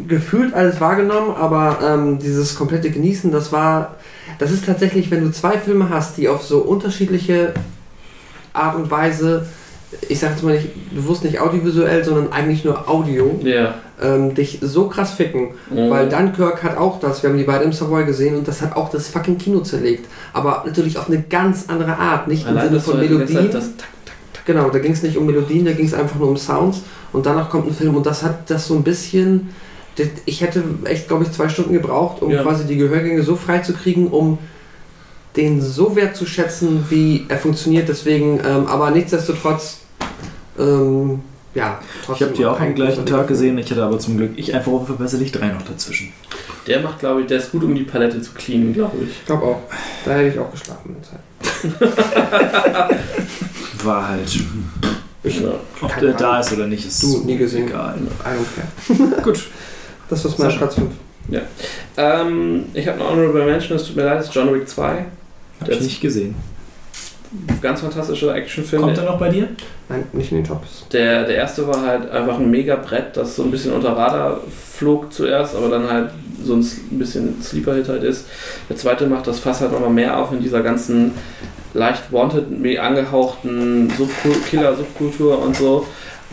gefühlt 0.07 0.53
alles 0.53 0.79
wahrgenommen, 0.81 1.35
aber 1.35 1.79
ähm, 1.81 2.19
dieses 2.19 2.55
komplette 2.55 2.91
Genießen, 2.91 3.31
das 3.31 3.51
war, 3.51 3.95
das 4.39 4.51
ist 4.51 4.65
tatsächlich, 4.65 5.09
wenn 5.11 5.23
du 5.23 5.31
zwei 5.31 5.57
Filme 5.57 5.89
hast, 5.89 6.17
die 6.17 6.27
auf 6.27 6.43
so 6.43 6.59
unterschiedliche 6.59 7.53
Art 8.53 8.75
und 8.75 8.91
Weise, 8.91 9.47
ich 10.09 10.19
sag 10.19 10.31
jetzt 10.31 10.43
mal 10.43 10.53
nicht 10.55 10.93
bewusst 10.93 11.23
nicht 11.23 11.39
audiovisuell, 11.39 12.03
sondern 12.03 12.31
eigentlich 12.33 12.65
nur 12.65 12.89
Audio, 12.89 13.39
Ja. 13.43 13.75
ähm, 14.01 14.35
dich 14.35 14.59
so 14.61 14.87
krass 14.89 15.11
ficken. 15.13 15.49
Mhm. 15.69 15.89
Weil 15.89 16.09
Dunkirk 16.09 16.61
hat 16.63 16.77
auch 16.77 16.99
das, 16.99 17.23
wir 17.23 17.29
haben 17.29 17.37
die 17.37 17.45
beide 17.45 17.63
im 17.63 17.71
Savoy 17.73 18.03
gesehen 18.05 18.35
und 18.35 18.47
das 18.47 18.61
hat 18.61 18.75
auch 18.75 18.89
das 18.89 19.07
fucking 19.07 19.37
Kino 19.37 19.61
zerlegt. 19.61 20.05
Aber 20.33 20.63
natürlich 20.65 20.97
auf 20.97 21.07
eine 21.09 21.21
ganz 21.21 21.65
andere 21.69 21.97
Art, 21.97 22.27
nicht 22.27 22.43
im 22.43 22.49
Allein 22.49 22.65
Sinne 22.65 22.75
das 22.75 22.85
von 22.85 22.99
Melodien. 22.99 23.49
Genau, 24.45 24.69
da 24.69 24.79
ging 24.79 24.93
es 24.93 25.03
nicht 25.03 25.17
um 25.17 25.25
Melodien, 25.25 25.65
da 25.65 25.73
ging 25.73 25.85
es 25.85 25.93
einfach 25.93 26.17
nur 26.17 26.29
um 26.29 26.37
Sounds 26.37 26.81
und 27.11 27.25
danach 27.25 27.49
kommt 27.49 27.67
ein 27.67 27.73
Film 27.73 27.95
und 27.95 28.05
das 28.05 28.23
hat 28.23 28.49
das 28.49 28.67
so 28.67 28.75
ein 28.75 28.83
bisschen. 28.83 29.49
Ich 30.25 30.41
hätte 30.41 30.63
echt, 30.85 31.07
glaube 31.07 31.23
ich, 31.23 31.31
zwei 31.31 31.49
Stunden 31.49 31.73
gebraucht, 31.73 32.21
um 32.21 32.29
Ja. 32.29 32.43
quasi 32.43 32.65
die 32.65 32.77
Gehörgänge 32.77 33.23
so 33.23 33.35
frei 33.35 33.59
zu 33.59 33.73
kriegen, 33.73 34.07
um 34.07 34.37
den 35.37 35.61
so 35.61 35.95
wertzuschätzen, 35.95 36.85
wie 36.89 37.25
er 37.29 37.37
funktioniert. 37.37 37.87
Deswegen, 37.87 38.39
ähm, 38.45 38.65
aber 38.67 38.91
nichtsdestotrotz, 38.91 39.79
ähm, 40.59 41.21
ja, 41.53 41.79
Ich 42.13 42.21
habe 42.21 42.33
die 42.33 42.45
auch 42.45 42.59
am 42.59 42.75
gleichen 42.75 43.05
Tag 43.05 43.27
gesehen. 43.27 43.57
Ich 43.57 43.71
hatte 43.71 43.83
aber 43.83 43.97
zum 43.99 44.17
Glück, 44.17 44.31
ich 44.35 44.53
einfach 44.53 44.71
unverbesserlich 44.71 45.31
drei 45.31 45.47
noch 45.47 45.61
dazwischen. 45.63 46.11
Der 46.67 46.81
macht, 46.81 46.99
glaube 46.99 47.21
ich, 47.21 47.27
der 47.27 47.37
ist 47.37 47.51
gut, 47.51 47.63
um 47.63 47.73
die 47.73 47.83
Palette 47.83 48.21
zu 48.21 48.31
cleanen, 48.33 48.73
glaube 48.73 48.97
ich. 49.03 49.09
Ich 49.11 49.25
glaube 49.25 49.43
auch. 49.45 49.61
Da 50.05 50.11
hätte 50.15 50.29
ich 50.35 50.39
auch 50.39 50.51
geschlafen 50.51 50.95
in 50.95 50.95
der 51.01 51.79
Zeit. 51.79 51.97
War 53.83 54.07
halt, 54.09 54.39
Ich, 55.23 55.39
Ja. 55.41 55.49
ob 55.81 55.89
Keine 55.91 56.07
der 56.07 56.15
da 56.15 56.39
ist 56.39 56.51
oder 56.53 56.67
nicht, 56.67 56.85
ist 56.85 57.01
Du, 57.01 57.19
nie 57.25 57.37
gesehen. 57.37 57.67
egal. 57.67 57.95
I 58.23 58.29
don't 58.97 59.07
care. 59.09 59.21
Gut. 59.23 59.45
Das 60.09 60.23
ist 60.25 60.37
mein. 60.39 60.55
Platz 60.57 60.75
5. 60.75 60.87
Ähm, 61.97 62.65
ich 62.73 62.87
habe 62.87 62.99
eine 62.99 63.09
Honorable 63.09 63.45
Mention, 63.45 63.75
es 63.77 63.85
tut 63.87 63.95
mir 63.95 64.03
leid, 64.05 64.19
das 64.19 64.27
ist 64.27 64.35
John 64.35 64.53
Wick 64.53 64.67
2. 64.69 65.05
Hab 65.61 65.69
ich 65.69 65.81
nicht 65.81 66.01
gesehen. 66.01 66.35
Ganz 67.61 67.81
fantastischer 67.81 68.33
Actionfilm. 68.33 68.81
Kommt 68.83 68.97
er 68.97 69.03
noch 69.03 69.19
bei 69.19 69.27
dir? 69.29 69.49
Nein, 69.89 70.05
nicht 70.13 70.31
in 70.31 70.37
den 70.37 70.45
Tops. 70.47 70.85
Der, 70.93 71.25
der 71.25 71.35
erste 71.35 71.67
war 71.67 71.81
halt 71.85 72.09
einfach 72.09 72.39
ein 72.39 72.49
mega 72.49 72.75
Brett, 72.77 73.17
das 73.17 73.35
so 73.35 73.43
ein 73.43 73.51
bisschen 73.51 73.73
unter 73.73 73.89
Radar 73.97 74.39
flog 74.77 75.11
zuerst, 75.11 75.53
aber 75.55 75.67
dann 75.69 75.89
halt 75.89 76.11
so 76.41 76.55
ein 76.55 76.65
bisschen 76.91 77.41
Sleeper-Hit 77.41 77.89
halt 77.89 78.03
ist. 78.03 78.27
Der 78.69 78.77
zweite 78.77 79.07
macht 79.07 79.27
das 79.27 79.39
Fass 79.39 79.59
halt 79.59 79.73
nochmal 79.73 79.89
mehr 79.89 80.17
auf 80.17 80.31
in 80.31 80.41
dieser 80.41 80.61
ganzen 80.61 81.11
leicht 81.73 82.03
wanted, 82.11 82.49
me- 82.49 82.81
angehauchten 82.81 83.91
Subkul- 83.97 84.41
Killer-Subkultur 84.49 85.41
und 85.41 85.55
so. 85.55 85.85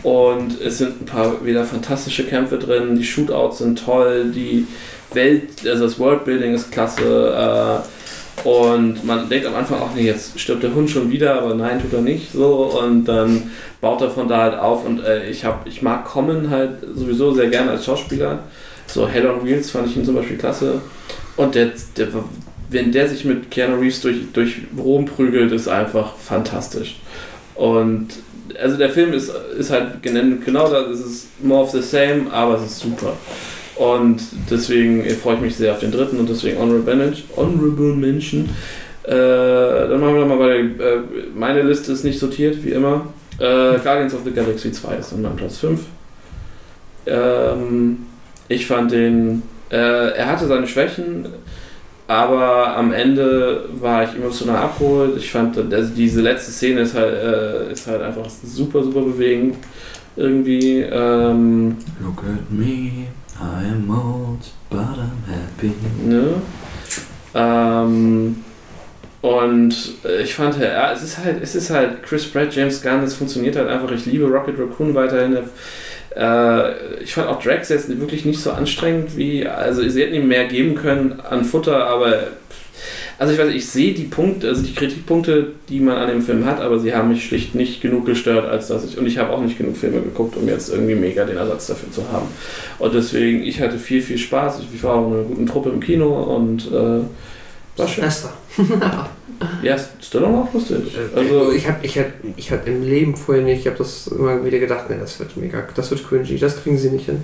Und 0.03 0.61
es 0.61 0.77
sind 0.77 1.01
ein 1.01 1.05
paar 1.05 1.43
wieder 1.43 1.65
fantastische 1.65 2.23
Kämpfe 2.23 2.57
drin, 2.57 2.95
die 2.95 3.03
Shootouts 3.03 3.57
sind 3.57 3.83
toll, 3.83 4.31
die 4.33 4.65
Welt, 5.13 5.49
also 5.67 5.83
das 5.85 5.99
Worldbuilding 5.99 6.53
ist 6.53 6.71
klasse. 6.71 7.83
Äh, 7.83 7.94
und 8.43 9.03
man 9.05 9.29
denkt 9.29 9.47
am 9.47 9.55
Anfang 9.55 9.79
auch, 9.79 9.95
nee, 9.95 10.03
jetzt 10.03 10.39
stirbt 10.39 10.63
der 10.63 10.73
Hund 10.73 10.89
schon 10.89 11.09
wieder, 11.09 11.41
aber 11.41 11.55
nein, 11.55 11.81
tut 11.81 11.93
er 11.93 12.01
nicht. 12.01 12.31
So, 12.31 12.79
und 12.79 13.05
dann 13.05 13.51
baut 13.81 14.01
er 14.01 14.11
von 14.11 14.27
da 14.27 14.43
halt 14.43 14.59
auf. 14.59 14.85
Und 14.85 15.03
äh, 15.03 15.29
ich, 15.29 15.45
hab, 15.45 15.65
ich 15.65 15.81
mag 15.81 16.05
Common 16.05 16.49
halt 16.49 16.71
sowieso 16.95 17.33
sehr 17.33 17.47
gerne 17.47 17.71
als 17.71 17.85
Schauspieler. 17.85 18.39
So 18.87 19.07
Hell 19.07 19.25
on 19.27 19.45
Wheels 19.45 19.71
fand 19.71 19.87
ich 19.87 19.97
ihn 19.97 20.05
zum 20.05 20.15
Beispiel 20.15 20.37
klasse. 20.37 20.81
Und 21.37 21.55
der, 21.55 21.71
der, 21.97 22.07
wenn 22.69 22.91
der 22.91 23.07
sich 23.07 23.25
mit 23.25 23.49
Keanu 23.49 23.79
Reeves 23.79 24.01
durch, 24.01 24.17
durch 24.33 24.57
Rom 24.77 25.05
prügelt, 25.05 25.51
ist 25.51 25.67
einfach 25.67 26.15
fantastisch. 26.17 26.97
Und 27.55 28.09
also 28.61 28.77
der 28.77 28.89
Film 28.89 29.13
ist, 29.13 29.31
ist 29.57 29.71
halt 29.71 30.03
genau 30.03 30.69
das, 30.69 30.99
es 30.99 31.05
ist 31.05 31.43
more 31.43 31.63
of 31.63 31.71
the 31.71 31.81
same, 31.81 32.31
aber 32.31 32.55
es 32.55 32.63
ist 32.63 32.79
super. 32.79 33.13
Und 33.75 34.21
deswegen 34.49 35.03
freue 35.15 35.35
ich 35.35 35.41
mich 35.41 35.55
sehr 35.55 35.73
auf 35.73 35.79
den 35.79 35.91
dritten 35.91 36.17
und 36.17 36.29
deswegen 36.29 36.59
Honorable 36.59 36.95
Mention. 36.95 37.27
Honorable 37.35 37.93
Mention. 37.93 38.49
Äh, 39.03 39.09
dann 39.09 39.99
machen 39.99 40.15
wir 40.15 40.25
nochmal 40.25 40.37
bei 40.37 40.57
äh, 40.59 40.99
meine 41.35 41.61
Liste 41.61 41.91
ist 41.91 42.03
nicht 42.03 42.19
sortiert, 42.19 42.63
wie 42.63 42.71
immer. 42.71 43.07
Äh, 43.37 43.77
Guardians 43.83 44.13
of 44.13 44.21
the 44.23 44.31
Galaxy 44.31 44.71
2 44.71 44.95
ist 44.95 45.13
an 45.13 45.21
meinem 45.21 45.35
Platz 45.35 45.57
5. 45.57 45.81
Ähm, 47.05 48.05
ich 48.47 48.65
fand 48.65 48.91
den, 48.91 49.43
äh, 49.69 49.75
er 50.11 50.27
hatte 50.27 50.47
seine 50.47 50.67
Schwächen, 50.67 51.27
aber 52.07 52.75
am 52.77 52.93
Ende 52.93 53.65
war 53.79 54.03
ich 54.03 54.15
emotional 54.15 54.57
abgeholt. 54.57 55.17
Ich 55.17 55.31
fand, 55.31 55.57
also 55.57 55.93
diese 55.93 56.21
letzte 56.21 56.51
Szene 56.51 56.81
ist 56.81 56.95
halt, 56.95 57.13
äh, 57.13 57.71
ist 57.71 57.87
halt 57.87 58.01
einfach 58.01 58.27
super, 58.43 58.83
super 58.83 59.01
bewegend. 59.01 59.57
Irgendwie. 60.15 60.79
Ähm, 60.79 61.77
Look 62.01 62.19
at 62.19 62.49
me, 62.49 63.07
I 63.39 63.65
am 63.65 63.89
old, 63.89 64.51
but 64.69 64.97
I'm 64.97 65.23
happy. 65.27 65.73
Ne? 66.03 66.41
Ähm, 67.33 68.43
Und 69.21 69.75
ich 70.23 70.35
fand, 70.35 70.59
ja, 70.59 70.91
es 70.93 71.01
ist 71.01 71.17
halt, 71.17 71.41
es 71.41 71.55
ist 71.55 71.71
halt 71.71 72.03
Chris 72.03 72.25
Pratt, 72.31 72.55
James 72.55 72.81
Gunn, 72.83 73.03
es 73.03 73.15
funktioniert 73.15 73.55
halt 73.55 73.67
einfach. 73.69 73.91
Ich 73.91 74.05
liebe 74.05 74.25
Rocket 74.27 74.59
Raccoon 74.59 74.93
weiterhin. 74.93 75.37
Äh, 76.15 77.01
ich 77.01 77.13
fand 77.13 77.27
auch 77.27 77.41
Drax 77.41 77.69
jetzt 77.69 77.89
wirklich 77.99 78.23
nicht 78.23 78.39
so 78.39 78.51
anstrengend 78.51 79.17
wie, 79.17 79.47
also 79.47 79.81
sie 79.89 80.01
hätten 80.03 80.13
ihm 80.13 80.27
mehr 80.27 80.45
geben 80.45 80.75
können 80.75 81.19
an 81.27 81.43
Futter, 81.43 81.87
aber 81.87 82.27
also 83.17 83.33
ich 83.33 83.39
weiß, 83.39 83.47
nicht, 83.47 83.57
ich 83.57 83.67
sehe 83.67 83.93
die 83.93 84.03
Punkte, 84.03 84.49
also 84.49 84.61
die 84.61 84.73
Kritikpunkte, 84.73 85.53
die 85.69 85.79
man 85.79 85.97
an 85.97 86.09
dem 86.09 86.21
Film 86.21 86.45
hat, 86.45 86.59
aber 86.59 86.79
sie 86.79 86.93
haben 86.93 87.09
mich 87.09 87.25
schlicht 87.25 87.55
nicht 87.55 87.81
genug 87.81 88.05
gestört, 88.05 88.45
als 88.49 88.67
dass 88.67 88.83
ich, 88.83 88.97
und 88.97 89.05
ich 89.05 89.17
habe 89.17 89.31
auch 89.31 89.41
nicht 89.41 89.57
genug 89.57 89.77
Filme 89.77 90.01
geguckt, 90.01 90.35
um 90.35 90.47
jetzt 90.47 90.69
irgendwie 90.69 90.95
mega 90.95 91.23
den 91.23 91.37
Ersatz 91.37 91.67
dafür 91.67 91.91
zu 91.91 92.03
haben. 92.11 92.27
Und 92.79 92.93
deswegen, 92.93 93.43
ich 93.43 93.61
hatte 93.61 93.77
viel, 93.77 94.01
viel 94.01 94.17
Spaß. 94.17 94.59
Ich 94.73 94.83
war 94.83 94.95
auch 94.95 95.07
in 95.07 95.13
einer 95.13 95.23
guten 95.23 95.45
Truppe 95.45 95.69
im 95.69 95.79
Kino 95.79 96.35
und 96.35 96.67
äh, 96.67 97.01
war 97.77 97.87
schön. 97.87 98.03
Schwester. 98.03 98.33
Ja, 99.61 99.75
Stallone 100.01 100.37
auch 100.37 100.53
lustig. 100.53 100.77
Also 101.15 101.39
Also, 101.39 101.51
ich 101.51 101.67
habe 101.67 101.79
ich 101.81 101.97
hab, 101.97 102.05
ich 102.37 102.51
hab 102.51 102.67
im 102.67 102.83
Leben 102.83 103.15
vorher 103.15 103.43
nicht, 103.43 103.61
ich 103.61 103.67
habe 103.67 103.77
das 103.77 104.07
immer 104.07 104.43
wieder 104.45 104.59
gedacht, 104.59 104.89
nee, 104.89 104.95
das 104.99 105.19
wird 105.19 105.35
mega, 105.35 105.67
das 105.75 105.91
wird 105.91 106.07
cringy, 106.07 106.37
das 106.37 106.61
kriegen 106.63 106.77
sie 106.77 106.89
nicht 106.89 107.05
hin. 107.05 107.21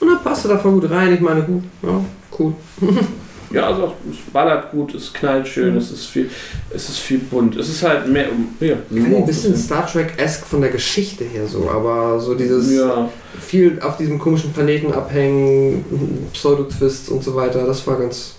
Und 0.00 0.08
dann 0.08 0.22
passte 0.22 0.48
da 0.48 0.58
voll 0.58 0.72
gut 0.72 0.90
rein, 0.90 1.12
ich 1.12 1.20
meine, 1.20 1.42
gut, 1.42 1.64
ja, 1.82 2.04
cool. 2.38 2.52
ja, 3.50 3.66
also 3.66 3.94
es 4.10 4.32
ballert 4.32 4.70
gut, 4.70 4.94
es 4.94 5.12
knallt 5.12 5.48
schön, 5.48 5.76
es 5.76 5.90
ist 5.90 6.06
viel, 6.06 6.30
es 6.70 6.88
ist 6.88 6.98
viel 6.98 7.18
bunt. 7.18 7.56
Es 7.56 7.68
ist 7.68 7.82
halt 7.82 8.06
mehr, 8.08 8.26
ja, 8.60 8.76
Ein 8.90 9.26
bisschen 9.26 9.56
Star 9.56 9.86
Trek-esque 9.86 10.44
von 10.46 10.60
der 10.60 10.70
Geschichte 10.70 11.24
her 11.24 11.46
so, 11.46 11.70
aber 11.70 12.20
so 12.20 12.34
dieses 12.34 12.72
ja, 12.72 13.08
viel 13.40 13.78
auf 13.80 13.96
diesem 13.96 14.18
komischen 14.18 14.52
Planeten 14.52 14.92
abhängen, 14.92 16.28
Pseudo-Twists 16.32 17.08
und 17.08 17.24
so 17.24 17.34
weiter, 17.34 17.66
das 17.66 17.86
war 17.86 17.98
ganz. 17.98 18.34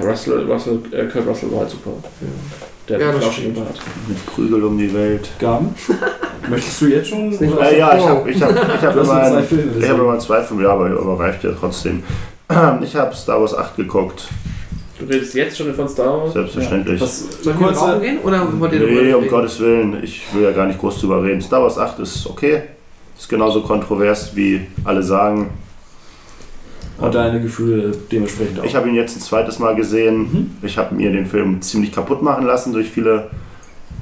Russell, 0.00 0.48
Russell, 0.50 0.78
äh, 0.92 1.06
Kurt 1.06 1.26
Russell 1.26 1.50
war 1.50 1.60
halt 1.60 1.70
super. 1.70 1.90
Der 2.88 3.00
Ja, 3.00 3.06
hat 3.08 3.14
das 3.16 3.22
einen 3.24 3.32
flauschigen. 3.32 3.54
Bart. 3.54 3.80
Mit 4.06 4.26
Prügel 4.26 4.62
um 4.64 4.78
die 4.78 4.92
Welt. 4.94 5.28
Gaben? 5.38 5.74
Möchtest 6.48 6.80
du 6.82 6.86
jetzt 6.86 7.08
schon? 7.08 7.32
Äh, 7.32 7.78
ja, 7.78 7.96
ich 7.96 8.04
habe 8.04 8.30
ich 8.30 8.42
hab, 8.42 8.50
ich 8.50 8.82
hab 8.82 8.94
immer, 8.94 9.04
zwei 9.04 9.42
Filme. 9.42 9.72
ich 9.78 9.88
hab 9.88 9.98
immer 9.98 10.18
zwei 10.18 10.42
Filme, 10.42 10.62
ja, 10.62 10.68
aber, 10.70 10.90
aber 10.90 11.18
reicht 11.18 11.42
ja 11.42 11.50
trotzdem. 11.58 12.02
Ich 12.82 12.94
habe 12.96 13.14
Star 13.14 13.40
Wars 13.40 13.54
8 13.56 13.76
geguckt, 13.76 14.28
Du 14.98 15.06
redest 15.06 15.34
jetzt 15.34 15.58
schon 15.58 15.74
von 15.74 15.88
Star 15.88 16.18
Wars? 16.22 16.32
selbstverständlich. 16.32 17.00
Was, 17.00 17.42
Sollen 17.42 17.58
wir 17.58 17.66
rauchen 17.66 17.76
kurze, 17.76 18.00
gehen 18.00 18.18
oder 18.22 18.60
wollt 18.60 18.72
ihr 18.72 18.80
Nee, 18.86 19.12
um? 19.12 19.26
Gottes 19.28 19.58
Willen, 19.60 19.98
ich 20.04 20.22
will 20.32 20.44
ja 20.44 20.52
gar 20.52 20.66
nicht 20.66 20.78
groß 20.78 21.00
drüber 21.00 21.22
reden. 21.22 21.40
Star 21.40 21.62
Wars 21.62 21.78
8 21.78 21.98
ist 21.98 22.26
okay, 22.28 22.62
ist 23.18 23.28
genauso 23.28 23.62
kontrovers, 23.62 24.36
wie 24.36 24.60
alle 24.84 25.02
sagen. 25.02 25.50
und 26.98 27.12
deine 27.14 27.40
Gefühle 27.40 27.90
dementsprechend 28.12 28.60
auch. 28.60 28.64
Ich 28.64 28.76
habe 28.76 28.88
ihn 28.88 28.94
jetzt 28.94 29.16
ein 29.16 29.20
zweites 29.20 29.58
Mal 29.58 29.74
gesehen. 29.74 30.18
Mhm. 30.18 30.50
Ich 30.62 30.78
habe 30.78 30.94
mir 30.94 31.10
den 31.10 31.26
Film 31.26 31.60
ziemlich 31.60 31.90
kaputt 31.92 32.22
machen 32.22 32.46
lassen 32.46 32.72
durch 32.72 32.88
viele 32.88 33.30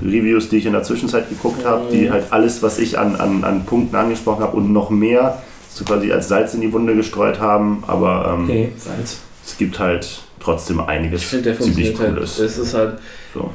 Reviews, 0.02 0.50
die 0.50 0.58
ich 0.58 0.66
in 0.66 0.72
der 0.72 0.82
Zwischenzeit 0.82 1.28
geguckt 1.30 1.64
habe, 1.64 1.84
die 1.90 2.10
halt 2.10 2.24
alles, 2.30 2.62
was 2.62 2.78
ich 2.78 2.98
an, 2.98 3.16
an, 3.16 3.44
an 3.44 3.64
Punkten 3.64 3.96
angesprochen 3.96 4.42
habe 4.42 4.56
und 4.58 4.72
noch 4.72 4.90
mehr 4.90 5.40
so 5.74 5.84
quasi 5.84 6.12
als 6.12 6.28
Salz 6.28 6.54
in 6.54 6.60
die 6.60 6.72
Wunde 6.72 6.94
gestreut 6.94 7.40
haben. 7.40 7.82
Aber 7.86 8.34
ähm, 8.34 8.44
Okay, 8.44 8.72
Salz. 8.76 9.18
es 9.44 9.56
gibt 9.56 9.78
halt 9.78 10.06
trotzdem 10.40 10.80
einiges 10.80 11.22
Ich 11.22 11.26
finde, 11.28 11.44
der 11.50 11.58
ziemlich 11.58 11.74
funktioniert 11.74 12.00
halt. 12.00 12.14
Cooles. 12.16 12.38
Es 12.38 12.58
ist 12.58 12.74
halt 12.74 12.98
So. 13.34 13.50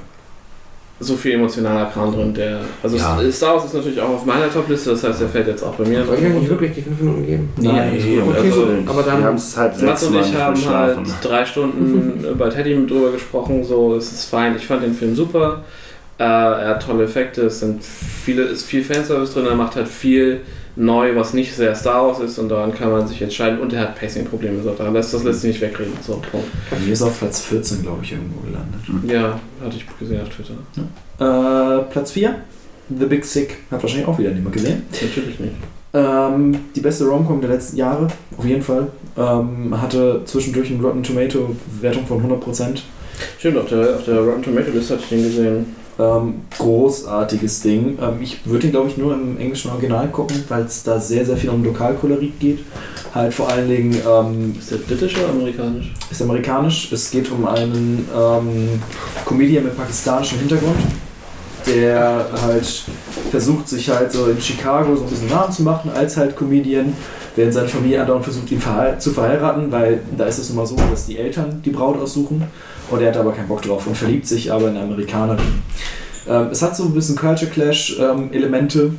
so 1.00 1.16
viel 1.16 1.34
emotionaler 1.34 1.86
Kram 1.88 2.12
drin. 2.14 2.34
Der, 2.34 2.62
also 2.82 2.98
Ja. 2.98 3.20
Star 3.32 3.54
Wars 3.56 3.66
ist 3.66 3.74
natürlich 3.76 4.02
auch 4.02 4.10
auf 4.10 4.26
meiner 4.26 4.52
Topliste, 4.52 4.92
das 4.92 5.04
heißt, 5.04 5.22
der 5.22 5.28
fällt 5.30 5.48
jetzt 5.48 5.62
auch 5.64 5.76
bei 5.76 5.86
mir. 5.86 6.04
Soll 6.06 6.16
ich 6.18 6.26
euch 6.26 6.34
nicht 6.34 6.50
wirklich 6.50 6.72
die 6.74 6.82
fünf 6.82 7.00
Minuten 7.02 7.26
geben? 7.26 7.50
Nee, 7.58 7.68
Nein, 7.68 7.92
Nee, 7.94 8.20
Okay, 8.22 8.50
gut, 8.50 8.68
Willen. 8.68 8.88
aber 8.88 9.04
dann- 9.04 9.20
Wir 9.20 9.26
haben 9.28 9.36
es 9.36 9.56
halt 9.58 9.80
Mats 9.82 10.04
und 10.06 10.16
ich 10.20 10.34
haben 10.36 10.66
halt 10.66 10.98
drei 11.22 11.46
Stunden 11.46 12.26
bei 12.38 12.50
Teddy 12.50 12.88
drüber 12.88 13.12
gesprochen, 13.12 13.64
so 13.64 13.96
es 13.96 14.12
ist 14.12 14.26
fein. 14.30 14.56
Ich 14.56 14.66
fand 14.66 14.82
den 14.84 14.94
Film 14.96 15.14
super. 15.16 15.62
Äh, 16.20 16.24
er 16.24 16.70
hat 16.70 16.84
tolle 16.84 17.04
Effekte, 17.04 17.44
es 17.44 17.60
sind 17.60 17.84
viele, 17.84 18.42
ist 18.44 18.66
viel 18.66 18.84
Fanservice 18.84 19.34
drin, 19.34 19.46
er 19.46 19.54
macht 19.56 19.76
halt 19.76 19.88
viel 19.88 20.42
neu, 20.78 21.16
was 21.16 21.34
nicht 21.34 21.54
sehr 21.56 21.76
Star 21.76 22.08
Wars 22.08 22.20
ist 22.20 22.38
und 22.38 22.50
daran 22.50 22.74
kann 22.74 22.92
man 22.92 23.08
sich 23.08 23.22
entscheiden 23.22 23.60
und 23.60 23.74
er 23.74 23.82
hat 23.82 24.00
Pacing-Probleme, 24.00 24.62
so, 24.62 24.72
daran 24.72 24.94
lässt, 24.94 25.14
das 25.14 25.24
lässt 25.24 25.42
sich 25.42 25.54
nicht 25.54 25.62
wegreden. 25.62 25.94
So, 26.06 26.22
Punkt. 26.32 26.48
Bei 26.70 26.78
mir 26.78 26.94
ist 26.94 27.02
er 27.02 27.08
auf 27.08 27.20
Platz 27.20 27.42
14, 27.42 27.82
glaube 27.82 28.04
ich, 28.04 28.12
irgendwo 28.12 28.40
gelandet. 28.42 29.12
Ja, 29.12 29.40
hatte 29.64 29.76
ich 29.76 29.86
gesehen 30.00 30.22
auf 30.22 30.30
Twitter. 30.30 30.54
Äh, 31.20 31.84
Platz 31.92 32.12
4, 32.12 32.36
The 32.98 33.06
Big 33.06 33.26
Sick. 33.26 33.58
Hat 33.72 33.82
wahrscheinlich 33.82 34.08
auch 34.08 34.20
wieder 34.20 34.32
niemand 34.32 34.54
gesehen. 34.54 34.84
Natürlich 34.92 35.40
nicht. 35.40 35.54
Ähm, 35.94 36.60
die 36.76 36.82
beste 36.82 37.06
Romcom 37.06 37.42
der 37.42 37.50
letzten 37.50 37.78
Jahre, 37.78 38.08
auf 38.38 38.46
jeden 38.46 38.62
Fall. 38.62 38.88
Ähm, 39.18 39.82
hatte 39.82 40.22
zwischendurch 40.26 40.70
eine 40.70 40.82
Rotten 40.82 41.02
Tomato 41.02 41.56
Wertung 41.82 42.06
von 42.06 42.24
100%. 42.24 42.82
Stimmt, 43.40 43.58
auf 43.58 43.68
der, 43.68 43.96
auf 43.96 44.06
der 44.06 44.20
Rotten 44.20 44.44
Tomato 44.44 44.70
List 44.72 44.92
hatte 44.92 45.02
ich 45.04 45.10
den 45.10 45.24
gesehen. 45.24 45.76
Ähm, 46.00 46.42
großartiges 46.58 47.62
Ding. 47.62 47.98
Ähm, 48.00 48.22
ich 48.22 48.46
würde 48.46 48.68
ihn, 48.68 48.72
glaube 48.72 48.90
ich, 48.90 48.98
nur 48.98 49.14
im 49.14 49.38
englischen 49.40 49.72
Original 49.72 50.08
gucken, 50.10 50.44
weil 50.48 50.64
es 50.64 50.84
da 50.84 51.00
sehr, 51.00 51.26
sehr 51.26 51.38
viel 51.38 51.50
um 51.50 51.64
Lokalkolorit 51.64 52.40
geht. 52.40 52.60
Halt 53.16 53.34
vor 53.34 53.50
allen 53.50 53.68
Dingen 53.68 54.00
ähm, 54.08 54.56
Ist 54.60 54.70
der 54.70 54.78
britisch 54.78 55.18
oder 55.18 55.30
amerikanisch? 55.30 55.92
ist 56.12 56.22
amerikanisch. 56.22 56.92
Es 56.92 57.10
geht 57.10 57.32
um 57.32 57.48
einen 57.48 58.08
ähm, 58.16 58.82
Comedian 59.26 59.64
mit 59.64 59.76
pakistanischem 59.76 60.38
Hintergrund, 60.38 60.78
der 61.66 62.28
halt 62.46 62.84
versucht, 63.32 63.68
sich 63.68 63.90
halt 63.90 64.12
so 64.12 64.28
in 64.28 64.40
Chicago 64.40 64.96
so 64.96 65.04
ein 65.04 65.10
bisschen 65.10 65.30
Namen 65.30 65.52
zu 65.52 65.64
machen 65.64 65.90
als 65.96 66.16
halt 66.16 66.36
Comedian, 66.36 66.94
während 67.36 67.54
seine 67.54 67.68
Familie 67.68 68.02
andauernd 68.02 68.24
versucht, 68.24 68.52
ihn 68.52 68.62
verhei 68.62 68.94
zu 68.98 69.12
verheiraten, 69.12 69.72
weil 69.72 70.02
da 70.16 70.26
ist 70.26 70.38
es 70.38 70.50
nun 70.50 70.58
mal 70.58 70.68
so, 70.68 70.76
dass 70.76 71.08
die 71.08 71.18
Eltern 71.18 71.62
die 71.66 71.72
Braut 71.72 72.00
aussuchen 72.00 72.44
und 72.90 73.02
er 73.02 73.10
hat 73.10 73.18
aber 73.18 73.34
keinen 73.34 73.48
Bock 73.48 73.62
drauf 73.62 73.88
und 73.88 73.96
verliebt 73.96 74.28
sich 74.28 74.52
aber 74.52 74.70
in 74.70 74.78
eine 74.78 74.86
Amerikanerin. 74.86 75.62
Ähm, 76.28 76.48
es 76.52 76.62
hat 76.62 76.76
so 76.76 76.86
ein 76.86 76.94
bisschen 76.94 77.16
Culture 77.16 77.50
Clash 77.50 77.98
ähm, 78.00 78.32
Elemente, 78.32 78.94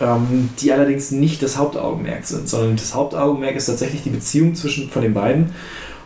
ähm, 0.00 0.50
die 0.60 0.72
allerdings 0.72 1.10
nicht 1.10 1.42
das 1.42 1.56
Hauptaugenmerk 1.56 2.24
sind, 2.24 2.48
sondern 2.48 2.76
das 2.76 2.94
Hauptaugenmerk 2.94 3.56
ist 3.56 3.66
tatsächlich 3.66 4.02
die 4.02 4.10
Beziehung 4.10 4.54
zwischen 4.54 4.90
von 4.90 5.02
den 5.02 5.14
beiden. 5.14 5.54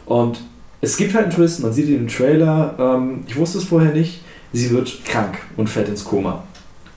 Und 0.06 0.40
es 0.80 0.96
gibt 0.96 1.14
halt 1.14 1.26
einen 1.26 1.34
Twist, 1.34 1.60
man 1.60 1.72
sieht 1.72 1.88
ihn 1.88 1.96
im 1.96 2.08
Trailer, 2.08 2.74
ähm, 2.78 3.24
ich 3.26 3.36
wusste 3.36 3.58
es 3.58 3.64
vorher 3.64 3.92
nicht, 3.92 4.22
sie 4.52 4.70
wird 4.70 5.04
krank 5.04 5.38
und 5.56 5.68
fällt 5.68 5.88
ins 5.88 6.04
Koma. 6.04 6.44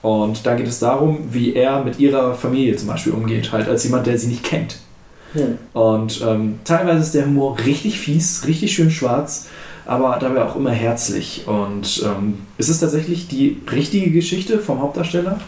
Und 0.02 0.46
da 0.46 0.54
geht 0.54 0.68
es 0.68 0.78
darum, 0.78 1.18
wie 1.32 1.54
er 1.54 1.82
mit 1.82 1.98
ihrer 1.98 2.34
Familie 2.34 2.76
zum 2.76 2.88
Beispiel 2.88 3.12
umgeht, 3.12 3.52
halt 3.52 3.68
als 3.68 3.84
jemand, 3.84 4.06
der 4.06 4.18
sie 4.18 4.28
nicht 4.28 4.44
kennt. 4.44 4.78
Hm. 5.32 5.58
Und 5.72 6.22
ähm, 6.24 6.60
teilweise 6.64 7.00
ist 7.00 7.14
der 7.14 7.26
Humor 7.26 7.58
richtig 7.64 7.98
fies, 7.98 8.46
richtig 8.46 8.72
schön 8.72 8.90
schwarz, 8.90 9.46
aber 9.86 10.18
dabei 10.20 10.44
auch 10.44 10.56
immer 10.56 10.72
herzlich. 10.72 11.44
Und 11.46 12.02
ähm, 12.04 12.38
es 12.58 12.68
ist 12.68 12.80
tatsächlich 12.80 13.28
die 13.28 13.60
richtige 13.70 14.10
Geschichte 14.10 14.58
vom 14.58 14.80
Hauptdarsteller. 14.80 15.38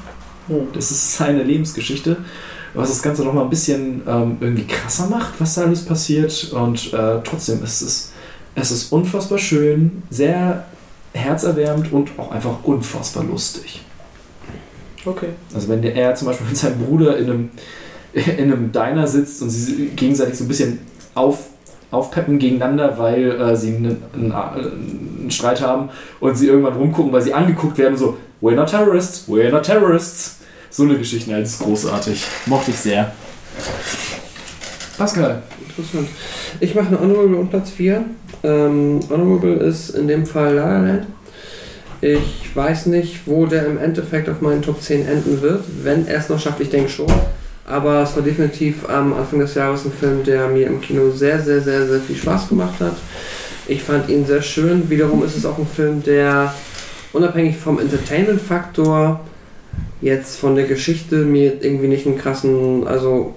Hm. 0.47 0.69
Das 0.73 0.91
ist 0.91 1.17
seine 1.17 1.43
Lebensgeschichte, 1.43 2.17
was 2.75 2.89
das 2.89 3.03
Ganze 3.03 3.25
nochmal 3.25 3.45
ein 3.45 3.51
bisschen 3.51 4.03
ähm, 4.07 4.37
irgendwie 4.41 4.67
krasser 4.67 5.09
macht, 5.09 5.35
was 5.41 5.55
da 5.55 5.63
alles 5.63 5.85
passiert. 5.85 6.53
Und 6.53 6.93
äh, 6.93 7.21
trotzdem 7.25 7.63
ist 7.63 7.83
es, 7.83 8.13
es 8.55 8.71
ist 8.71 8.93
unfassbar 8.93 9.39
schön, 9.39 10.03
sehr 10.11 10.67
herzerwärmend 11.13 11.93
und 11.93 12.11
auch 12.19 12.31
einfach 12.31 12.63
unfassbar 12.63 13.25
lustig. 13.25 13.83
Okay. 15.05 15.29
Also 15.55 15.69
wenn 15.69 15.83
der, 15.83 15.95
er 15.95 16.15
zum 16.15 16.29
Beispiel 16.29 16.47
mit 16.47 16.57
seinem 16.57 16.79
Bruder 16.79 17.17
in 17.17 17.25
einem, 17.25 17.51
in 18.13 18.53
einem 18.53 18.73
Diner 18.73 19.07
sitzt 19.07 19.43
und 19.43 19.51
sie 19.51 19.91
gegenseitig 19.97 20.37
so 20.37 20.45
ein 20.45 20.49
bisschen 20.49 20.79
auf, 21.15 21.47
aufpeppen 21.91 22.39
gegeneinander, 22.39 22.99
weil 22.99 23.41
äh, 23.41 23.57
sie 23.57 23.77
einen, 23.77 24.03
einen, 24.13 24.33
einen 24.33 25.31
Streit 25.31 25.63
haben 25.63 25.91
und 26.21 26.37
sie 26.37 26.49
irgendwann 26.49 26.75
rumgucken, 26.75 27.13
weil 27.13 27.23
sie 27.23 27.35
angeguckt 27.35 27.79
werden, 27.79 27.97
so, 27.97 28.17
we're 28.43 28.55
not 28.55 28.69
terrorists, 28.69 29.29
we're 29.29 29.51
not 29.51 29.65
terrorists. 29.65 30.37
So 30.71 30.83
eine 30.83 30.99
Geschichte, 30.99 31.31
das 31.31 31.55
ist 31.55 31.61
großartig. 31.61 32.25
Mochte 32.47 32.73
ich 32.73 32.79
sehr. 32.79 33.13
Pascal. 34.99 35.43
Interessant. 35.67 36.09
Ich 36.61 36.75
mache 36.75 36.89
eine 36.89 37.01
Honorable 37.01 37.39
und 37.39 37.51
Platz 37.51 37.71
4. 37.71 38.05
Ähm, 38.43 39.01
Honorable 39.09 39.55
ist 39.55 39.91
in 39.91 40.09
dem 40.09 40.27
Fall 40.27 40.55
La 40.55 40.67
La 40.67 40.81
Land. 40.81 41.07
Ich 42.01 42.55
weiß 42.55 42.87
nicht, 42.87 43.27
wo 43.27 43.47
der 43.47 43.67
im 43.67 43.79
Endeffekt 43.79 44.29
auf 44.29 44.41
meinen 44.41 44.63
Top 44.63 44.81
10 44.81 45.07
enden 45.07 45.41
wird. 45.41 45.65
Wenn 45.83 46.07
er 46.07 46.19
es 46.19 46.29
noch 46.29 46.39
schafft, 46.39 46.61
ich 46.61 46.71
denke 46.71 46.89
schon. 46.89 47.09
Aber 47.69 48.03
es 48.03 48.17
war 48.17 48.23
definitiv 48.23 48.89
am 48.89 49.13
Anfang 49.13 49.41
des 49.41 49.55
Jahres 49.55 49.85
ein 49.85 49.93
Film, 49.93 50.25
der 50.25 50.49
mir 50.49 50.67
im 50.67 50.81
Kino 50.81 51.11
sehr, 51.11 51.41
sehr, 51.43 51.61
sehr, 51.61 51.87
sehr 51.87 52.01
viel 52.01 52.17
Spaß 52.17 52.49
gemacht 52.49 52.81
hat. 52.81 52.97
Ich 53.67 53.83
fand 53.83 54.09
ihn 54.09 54.25
sehr 54.25 54.41
schön. 54.41 54.89
Wiederum 54.89 55.23
ist 55.23 55.37
es 55.37 55.45
auch 55.45 55.59
ein 55.59 55.67
Film, 55.67 56.03
der 56.03 56.55
unabhängig 57.13 57.57
vom 57.59 57.79
Entertainment-Faktor 57.79 59.21
jetzt 60.01 60.39
von 60.39 60.55
der 60.55 60.65
Geschichte 60.65 61.17
mir 61.17 61.63
irgendwie 61.63 61.89
nicht 61.89 62.07
einen 62.07 62.17
krassen, 62.17 62.87
also 62.87 63.35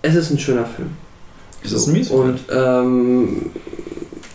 es 0.00 0.14
ist 0.14 0.30
ein 0.30 0.38
schöner 0.38 0.64
Film. 0.64 0.90
Ist 1.62 1.74
das 1.74 1.84
So. 1.84 1.90
ein 1.90 1.96
Musical? 1.98 2.18
Und 2.20 2.40
ähm, 2.50 3.46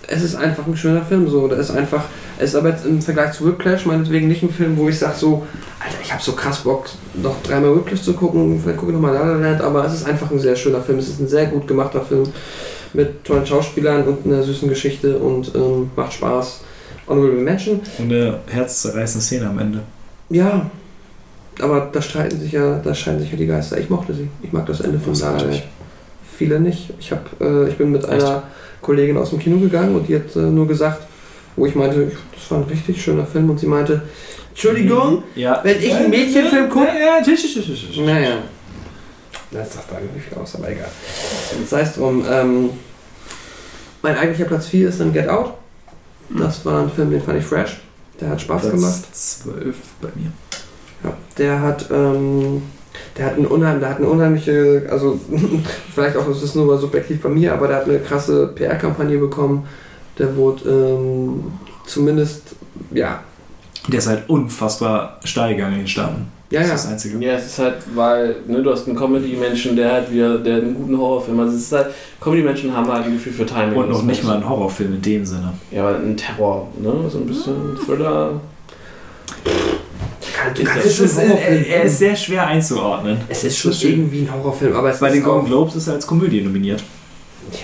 es 0.07 0.23
ist 0.23 0.35
einfach 0.35 0.67
ein 0.67 0.77
schöner 0.77 1.03
Film. 1.03 1.27
So, 1.29 1.47
da 1.47 1.55
ist 1.55 1.71
einfach, 1.71 2.05
es 2.37 2.49
ist 2.49 2.55
aber 2.55 2.69
jetzt 2.69 2.85
im 2.85 3.01
Vergleich 3.01 3.33
zu 3.33 3.45
Whiplash 3.45 3.85
meinetwegen 3.85 4.27
nicht 4.27 4.43
ein 4.43 4.49
Film, 4.49 4.77
wo 4.77 4.89
ich 4.89 4.97
sage 4.97 5.15
so, 5.17 5.45
Alter, 5.79 5.97
ich 6.01 6.11
habe 6.11 6.21
so 6.21 6.33
krass 6.33 6.59
Bock, 6.59 6.85
noch 7.13 7.41
dreimal 7.43 7.75
Whiplash 7.75 8.01
zu 8.01 8.13
gucken. 8.13 8.59
Vielleicht 8.61 8.79
gucke 8.79 8.91
ich 8.91 8.95
nochmal 8.95 9.13
La 9.13 9.23
La 9.23 9.37
Land, 9.37 9.61
aber 9.61 9.85
es 9.85 9.93
ist 9.93 10.07
einfach 10.07 10.31
ein 10.31 10.39
sehr 10.39 10.55
schöner 10.55 10.81
Film. 10.81 10.99
Es 10.99 11.09
ist 11.09 11.19
ein 11.19 11.27
sehr 11.27 11.47
gut 11.47 11.67
gemachter 11.67 12.01
Film 12.01 12.23
mit 12.93 13.23
tollen 13.23 13.45
Schauspielern 13.45 14.03
und 14.03 14.25
einer 14.25 14.43
süßen 14.43 14.69
Geschichte 14.69 15.17
und 15.17 15.53
ähm, 15.55 15.91
macht 15.95 16.13
Spaß. 16.13 16.61
Honorable 17.07 17.41
Mention. 17.41 17.81
Und 17.97 18.11
eine 18.11 18.39
herzzerreißende 18.47 19.23
Szene 19.23 19.49
am 19.49 19.59
Ende. 19.59 19.79
Ja, 20.29 20.69
aber 21.59 21.89
da 21.91 22.01
streiten 22.01 22.39
sich 22.39 22.53
ja, 22.53 22.79
da 22.79 22.95
scheiden 22.95 23.19
sich 23.19 23.31
ja 23.31 23.37
die 23.37 23.47
Geister. 23.47 23.77
Ich 23.77 23.89
mochte 23.89 24.13
sie. 24.13 24.29
Ich 24.41 24.53
mag 24.53 24.65
das 24.65 24.81
Ende 24.81 24.99
von 24.99 25.13
La 25.15 25.31
La. 25.31 25.43
Land. 25.43 25.63
Viele 26.37 26.59
nicht. 26.59 26.93
Ich, 26.99 27.11
hab, 27.11 27.29
äh, 27.41 27.69
ich 27.69 27.77
bin 27.77 27.91
mit 27.91 28.05
einer 28.05 28.43
Kollegin 28.81 29.17
aus 29.17 29.29
dem 29.29 29.39
Kino 29.39 29.57
gegangen 29.57 29.95
und 29.95 30.07
die 30.07 30.15
hat 30.15 30.35
äh, 30.35 30.39
nur 30.39 30.67
gesagt, 30.67 31.01
wo 31.55 31.65
ich 31.65 31.75
meinte, 31.75 32.11
das 32.33 32.51
war 32.51 32.59
ein 32.59 32.63
richtig 32.65 33.01
schöner 33.01 33.25
Film 33.25 33.49
und 33.49 33.59
sie 33.59 33.67
meinte, 33.67 34.01
Entschuldigung, 34.49 35.23
Ja. 35.35 35.59
wenn 35.63 35.79
ich 35.81 35.93
einen 35.93 36.09
Mädchenfilm 36.09 36.69
gucke, 36.69 36.87
Ja, 36.87 37.17
ja, 37.17 37.21
tsch, 37.23 37.35
tsch, 37.41 37.63
tsch. 37.63 37.97
Naja. 37.99 38.37
Das 39.51 39.73
sagt 39.73 39.91
eigentlich 39.93 40.13
nicht 40.13 40.25
viel 40.29 40.37
aus, 40.37 40.55
aber 40.55 40.69
egal. 40.69 40.87
Sei 41.67 41.81
es 41.81 41.93
drum. 41.93 42.25
Ähm, 42.29 42.69
mein 44.01 44.17
eigentlicher 44.17 44.45
Platz 44.45 44.67
4 44.67 44.89
ist 44.89 44.99
dann 44.99 45.13
Get 45.13 45.29
Out. 45.29 45.53
Das 46.29 46.65
war 46.65 46.81
ein 46.81 46.89
Film, 46.91 47.11
den 47.11 47.21
fand 47.21 47.37
ich 47.39 47.45
fresh. 47.45 47.79
Der 48.19 48.29
hat 48.29 48.41
Spaß 48.41 48.63
gemacht. 48.71 49.01
Platz 49.03 49.39
12 49.43 49.75
bei 50.01 50.07
mir. 50.15 50.31
Ja, 51.03 51.13
der 51.37 51.61
hat, 51.61 51.85
ähm, 51.91 52.63
der 53.17 53.25
hat 53.27 53.37
eine 53.37 53.47
unheim, 53.49 53.79
der 53.79 53.89
hat 53.89 53.97
eine 53.97 54.07
unheimliche, 54.07 54.87
also 54.89 55.19
vielleicht 55.93 56.15
auch, 56.17 56.27
das 56.27 56.41
ist 56.41 56.55
nur 56.55 56.77
subjektiv 56.79 57.21
bei 57.21 57.29
mir, 57.29 57.53
aber 57.53 57.67
der 57.67 57.77
hat 57.77 57.85
eine 57.89 57.99
krasse 57.99 58.47
PR-Kampagne 58.55 59.17
bekommen. 59.17 59.67
Der 60.19 60.35
wurde 60.35 60.69
ähm, 60.69 61.43
zumindest, 61.87 62.55
ja, 62.93 63.21
Der 63.87 63.99
ist 63.99 64.07
halt 64.07 64.29
unfassbar 64.29 65.19
steil 65.23 65.55
gegangen 65.55 65.73
in 65.73 65.79
den 65.79 65.87
Staaten. 65.87 66.27
ja, 66.51 66.59
Das 66.59 66.69
ja. 66.69 66.75
ist 66.75 66.83
das 66.85 66.91
Einzige. 66.91 67.17
Ja, 67.25 67.33
es 67.33 67.45
ist 67.47 67.59
halt, 67.59 67.75
weil, 67.95 68.35
ne, 68.47 68.61
du 68.61 68.71
hast 68.71 68.87
einen 68.87 68.95
Comedy-Menschen, 68.95 69.75
der 69.75 69.91
halt 69.91 70.11
wieder, 70.13 70.37
der 70.37 70.57
einen 70.57 70.75
guten 70.75 70.97
Horrorfilm 70.97 71.37
hat. 71.39 71.45
Also 71.45 71.57
es 71.57 71.63
ist 71.63 71.71
halt, 71.71 71.87
Comedy-Menschen 72.21 72.75
haben 72.75 72.87
halt 72.91 73.05
ein 73.05 73.13
Gefühl 73.13 73.33
für 73.33 73.45
Timing. 73.45 73.75
Und 73.75 73.89
noch 73.89 74.03
nicht 74.03 74.23
mal 74.23 74.37
ein 74.37 74.47
Horrorfilm 74.47 74.93
in 74.93 75.01
dem 75.01 75.25
Sinne. 75.25 75.51
Ja, 75.71 75.81
aber 75.87 75.97
ein 75.97 76.15
Terror, 76.15 76.67
ne? 76.79 76.93
So 77.09 77.17
ein 77.17 77.25
bisschen 77.25 77.55
Thriller. 77.83 78.39
Kann, 80.35 80.53
du 80.53 80.61
Ist 80.61 80.75
das- 80.85 80.99
ist, 80.99 81.17
Horrorfilm. 81.17 81.65
er 81.69 81.83
ist 81.83 81.97
sehr 81.99 82.15
schwer 82.15 82.47
einzuordnen. 82.47 83.17
es 83.29 83.43
ist 83.43 83.57
schon 83.57 83.71
irgendwie 83.81 84.19
ein 84.21 84.29
Horrorfilm, 84.33 84.75
aber 84.75 84.91
es 84.91 84.99
Bei 84.99 85.07
ist 85.07 85.15
den 85.15 85.23
Golden 85.23 85.47
Globes 85.47 85.75
ist 85.75 85.87
er 85.87 85.95
als 85.95 86.05
Komödie 86.07 86.41
nominiert. 86.41 86.83
so 87.51 87.57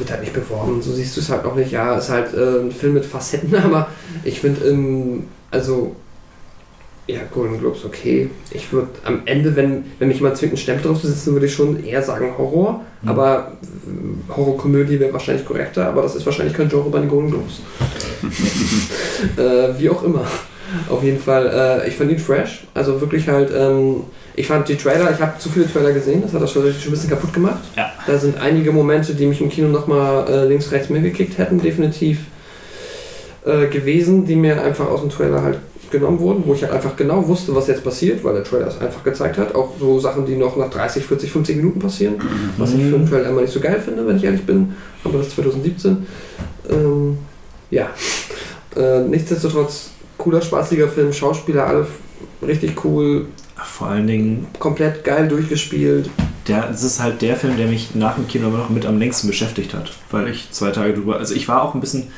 wird 0.00 0.10
halt 0.10 0.22
nicht 0.22 0.32
beworben. 0.32 0.82
So 0.82 0.92
siehst 0.92 1.16
du 1.16 1.20
es 1.20 1.30
halt 1.30 1.44
auch 1.44 1.54
nicht. 1.54 1.70
Ja, 1.70 1.96
ist 1.96 2.10
halt 2.10 2.34
äh, 2.34 2.60
ein 2.60 2.72
Film 2.72 2.94
mit 2.94 3.04
Facetten, 3.04 3.54
aber 3.64 3.88
ich 4.24 4.40
finde, 4.40 4.68
ähm, 4.68 5.24
also, 5.50 5.94
ja, 7.06 7.20
Golden 7.32 7.58
Globes, 7.58 7.84
okay. 7.84 8.30
Ich 8.50 8.72
würde 8.72 8.88
am 9.04 9.22
Ende, 9.24 9.54
wenn, 9.56 9.84
wenn 9.98 10.08
mich 10.08 10.18
jemand 10.18 10.36
zwingt, 10.36 10.52
einen 10.52 10.58
Stempel 10.58 10.84
drauf 10.84 11.00
zu 11.00 11.08
setzen, 11.08 11.32
würde 11.32 11.46
ich 11.46 11.54
schon 11.54 11.84
eher 11.84 12.02
sagen 12.02 12.32
Horror. 12.36 12.80
Mhm. 13.02 13.08
Aber 13.08 13.52
äh, 13.62 14.32
Horrorkomödie 14.36 14.98
wäre 14.98 15.12
wahrscheinlich 15.12 15.44
korrekter, 15.44 15.86
aber 15.86 16.02
das 16.02 16.16
ist 16.16 16.26
wahrscheinlich 16.26 16.56
kein 16.56 16.68
Genre 16.68 16.90
bei 16.90 17.00
den 17.00 17.08
Golden 17.08 17.30
Globes. 17.30 17.60
äh, 19.36 19.78
wie 19.78 19.90
auch 19.90 20.02
immer. 20.02 20.24
Auf 20.88 21.02
jeden 21.02 21.18
Fall, 21.18 21.82
äh, 21.82 21.88
ich 21.88 21.96
fand 21.96 22.10
ihn 22.10 22.18
fresh. 22.18 22.66
Also 22.74 23.00
wirklich 23.00 23.28
halt, 23.28 23.50
ähm, 23.56 24.04
ich 24.40 24.46
fand 24.46 24.66
die 24.68 24.76
Trailer, 24.76 25.10
ich 25.12 25.20
habe 25.20 25.38
zu 25.38 25.50
viele 25.50 25.70
Trailer 25.70 25.92
gesehen, 25.92 26.22
das 26.22 26.32
hat 26.32 26.40
das 26.40 26.50
schon 26.50 26.62
schon 26.62 26.72
ein 26.72 26.90
bisschen 26.90 27.10
kaputt 27.10 27.32
gemacht. 27.32 27.60
Ja. 27.76 27.92
Da 28.06 28.18
sind 28.18 28.40
einige 28.40 28.72
Momente, 28.72 29.14
die 29.14 29.26
mich 29.26 29.40
im 29.40 29.50
Kino 29.50 29.68
nochmal 29.68 30.26
äh, 30.28 30.46
links, 30.46 30.72
rechts 30.72 30.88
mehr 30.88 31.02
gekickt 31.02 31.36
hätten, 31.36 31.60
definitiv 31.60 32.20
äh, 33.44 33.66
gewesen, 33.66 34.24
die 34.24 34.36
mir 34.36 34.62
einfach 34.62 34.88
aus 34.88 35.02
dem 35.02 35.10
Trailer 35.10 35.42
halt 35.42 35.58
genommen 35.90 36.20
wurden, 36.20 36.44
wo 36.46 36.54
ich 36.54 36.62
halt 36.62 36.72
einfach 36.72 36.96
genau 36.96 37.26
wusste, 37.28 37.54
was 37.54 37.66
jetzt 37.66 37.84
passiert, 37.84 38.24
weil 38.24 38.32
der 38.34 38.44
Trailer 38.44 38.68
es 38.68 38.80
einfach 38.80 39.04
gezeigt 39.04 39.36
hat. 39.36 39.54
Auch 39.54 39.72
so 39.78 40.00
Sachen, 40.00 40.24
die 40.24 40.36
noch 40.36 40.56
nach 40.56 40.70
30, 40.70 41.04
40, 41.04 41.30
50 41.32 41.56
Minuten 41.56 41.78
passieren, 41.80 42.14
was 42.56 42.72
ich 42.72 42.82
für 42.84 42.94
einen 42.94 43.08
Trailer 43.08 43.28
immer 43.28 43.42
nicht 43.42 43.52
so 43.52 43.60
geil 43.60 43.80
finde, 43.84 44.06
wenn 44.06 44.16
ich 44.16 44.24
ehrlich 44.24 44.46
bin. 44.46 44.74
Aber 45.04 45.18
das 45.18 45.26
ist 45.26 45.34
2017. 45.34 46.06
Ähm, 46.70 47.18
ja. 47.70 47.90
Äh, 48.76 49.00
nichtsdestotrotz, 49.00 49.90
cooler, 50.16 50.40
spaßiger 50.40 50.88
Film, 50.88 51.12
Schauspieler, 51.12 51.66
alle 51.66 51.86
richtig 52.46 52.84
cool, 52.84 53.26
Vor 53.64 53.88
allen 53.88 54.06
Dingen, 54.06 54.46
komplett 54.58 55.04
geil 55.04 55.28
durchgespielt. 55.28 56.10
der, 56.48 56.68
es 56.70 56.82
ist 56.82 57.00
halt 57.00 57.22
der 57.22 57.36
Film, 57.36 57.56
der 57.56 57.66
mich 57.66 57.94
nach 57.94 58.14
dem 58.16 58.26
Kino 58.26 58.48
immer 58.48 58.58
noch 58.58 58.70
mit 58.70 58.84
am 58.86 58.98
längsten 58.98 59.26
beschäftigt 59.28 59.74
hat. 59.74 59.92
Weil 60.10 60.28
ich 60.28 60.50
zwei 60.50 60.70
Tage 60.70 60.94
drüber. 60.94 61.16
Also 61.18 61.34
ich 61.34 61.46
war 61.48 61.62
auch 61.62 61.74
ein 61.74 61.80
bisschen 61.80 62.08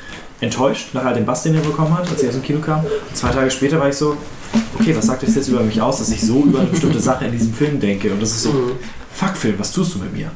enttäuscht 0.41 0.89
nach 0.94 1.05
all 1.05 1.15
dem 1.15 1.26
Bass, 1.26 1.42
den 1.42 1.55
er 1.55 1.60
bekommen 1.60 1.97
hat, 1.97 2.08
als 2.10 2.23
ich 2.23 2.28
aus 2.28 2.35
dem 2.35 2.42
Kino 2.42 2.60
kam. 2.60 2.81
Und 2.81 3.17
zwei 3.17 3.31
Tage 3.31 3.51
später 3.51 3.78
war 3.78 3.89
ich 3.89 3.97
so, 3.97 4.17
okay, 4.78 4.94
was 4.97 5.07
sagt 5.07 5.23
das 5.23 5.35
jetzt 5.35 5.49
über 5.49 5.60
mich 5.62 5.81
aus, 5.81 5.99
dass 5.99 6.10
ich 6.10 6.21
so 6.21 6.42
über 6.44 6.60
eine 6.60 6.69
bestimmte 6.69 7.01
Sache 7.01 7.26
in 7.26 7.33
diesem 7.33 7.53
Film 7.53 7.78
denke? 7.81 8.10
Und 8.12 8.21
das 8.23 8.31
ist 8.31 8.42
so, 8.44 8.51
Mhm. 8.53 8.71
fuck 9.12 9.37
Film, 9.37 9.55
was 9.58 9.71
tust 9.73 9.94
du 9.94 9.99
mit 10.01 10.12
mir? 10.17 10.31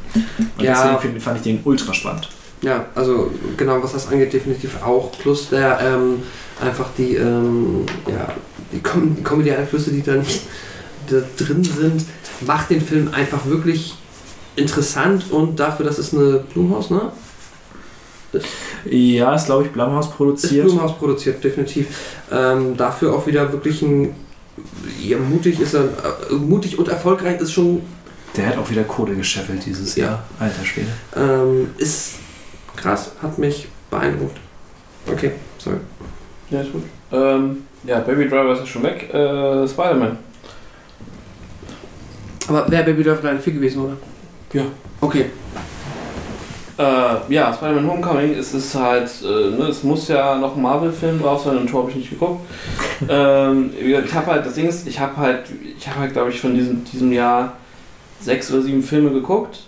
Und 0.58 0.64
Ja. 0.64 0.94
deswegen 0.94 1.20
fand 1.20 1.38
ich 1.38 1.42
den 1.44 1.60
ultra 1.64 1.92
spannend. 1.94 2.28
Ja, 2.62 2.86
also 2.94 3.30
genau, 3.56 3.82
was 3.82 3.92
das 3.92 4.08
angeht, 4.08 4.32
definitiv 4.32 4.82
auch. 4.82 5.12
Plus 5.18 5.48
der 5.50 5.78
ähm, 5.82 6.22
einfach 6.60 6.86
die, 6.96 7.14
ähm, 7.16 7.84
ja, 8.08 8.28
die, 8.72 8.80
Com 8.80 9.14
die 9.16 9.22
Comedy-Einflüsse, 9.22 9.90
die 9.90 10.02
da 10.02 10.14
nicht 10.14 10.42
da 11.10 11.22
drin 11.36 11.62
sind, 11.64 12.04
macht 12.46 12.70
den 12.70 12.80
Film 12.80 13.08
einfach 13.12 13.46
wirklich 13.46 13.94
interessant 14.56 15.30
und 15.30 15.58
dafür, 15.60 15.84
dass 15.86 15.98
es 15.98 16.14
eine 16.14 16.44
Blumhaus, 16.52 16.90
ne? 16.90 17.12
Ja, 18.90 19.34
ist 19.34 19.46
glaube 19.46 19.64
ich 19.64 19.70
Blumhouse 19.70 20.06
Ist 20.06 20.16
produziert. 20.16 20.66
Blumhaus 20.66 20.96
produziert, 20.98 21.42
definitiv. 21.42 21.86
Ähm, 22.30 22.76
dafür 22.76 23.14
auch 23.14 23.26
wieder 23.26 23.50
wirklich 23.52 23.82
ein, 23.82 24.14
ja, 25.02 25.16
mutig 25.18 25.60
ist 25.60 25.74
er, 25.74 25.84
äh, 25.84 26.34
mutig 26.34 26.78
und 26.78 26.88
erfolgreich 26.88 27.40
ist 27.40 27.52
schon, 27.52 27.82
Der 28.36 28.48
hat 28.48 28.58
auch 28.58 28.68
wieder 28.68 28.84
Kohle 28.84 29.14
gescheffelt 29.14 29.64
dieses 29.64 29.96
Ja. 29.96 30.04
Jahr. 30.06 30.22
Alter 30.38 30.64
Schwede. 30.64 30.88
ähm, 31.16 31.70
ist 31.78 32.16
krass, 32.76 33.12
hat 33.22 33.38
mich 33.38 33.68
beeindruckt. 33.90 34.36
Okay, 35.10 35.32
sorry. 35.58 35.78
Ja, 36.50 36.60
ist 36.60 36.72
gut. 36.72 36.82
Ähm, 37.12 37.62
ja, 37.84 38.00
Baby 38.00 38.28
Driver 38.28 38.52
ist 38.60 38.68
schon 38.68 38.82
weg. 38.82 39.08
Äh, 39.14 39.66
Spider-Man. 39.66 40.18
Aber 42.48 42.70
wäre 42.70 42.84
Baby 42.84 43.02
Driver 43.02 43.22
deine 43.22 43.40
4 43.40 43.52
gewesen, 43.52 43.84
oder? 43.84 43.96
Ja. 44.52 44.62
Okay. 45.00 45.26
Äh, 46.78 47.32
ja, 47.32 47.54
Spider-Man 47.54 47.90
Homecoming 47.90 48.34
ist 48.34 48.52
es 48.52 48.74
halt, 48.74 49.10
äh, 49.22 49.56
ne, 49.56 49.68
es 49.68 49.82
muss 49.82 50.08
ja 50.08 50.36
noch 50.36 50.56
ein 50.56 50.62
Marvel-Film 50.62 51.20
drauf 51.20 51.44
sein, 51.44 51.56
und 51.56 51.70
Tor 51.70 51.82
habe 51.82 51.90
ich 51.90 51.96
nicht 51.96 52.10
geguckt. 52.10 52.44
ähm, 53.08 53.70
ich 53.80 54.14
habe 54.14 54.26
halt, 54.26 54.44
das 54.44 54.54
Ding 54.54 54.68
ist, 54.68 54.86
ich 54.86 55.00
habe 55.00 55.16
halt, 55.16 55.44
ich 55.78 55.88
habe 55.88 56.00
halt, 56.00 56.12
glaube 56.12 56.30
ich, 56.30 56.40
von 56.40 56.54
diesem, 56.54 56.84
diesem 56.84 57.12
Jahr 57.12 57.54
sechs 58.20 58.52
oder 58.52 58.62
sieben 58.62 58.82
Filme 58.82 59.10
geguckt. 59.10 59.60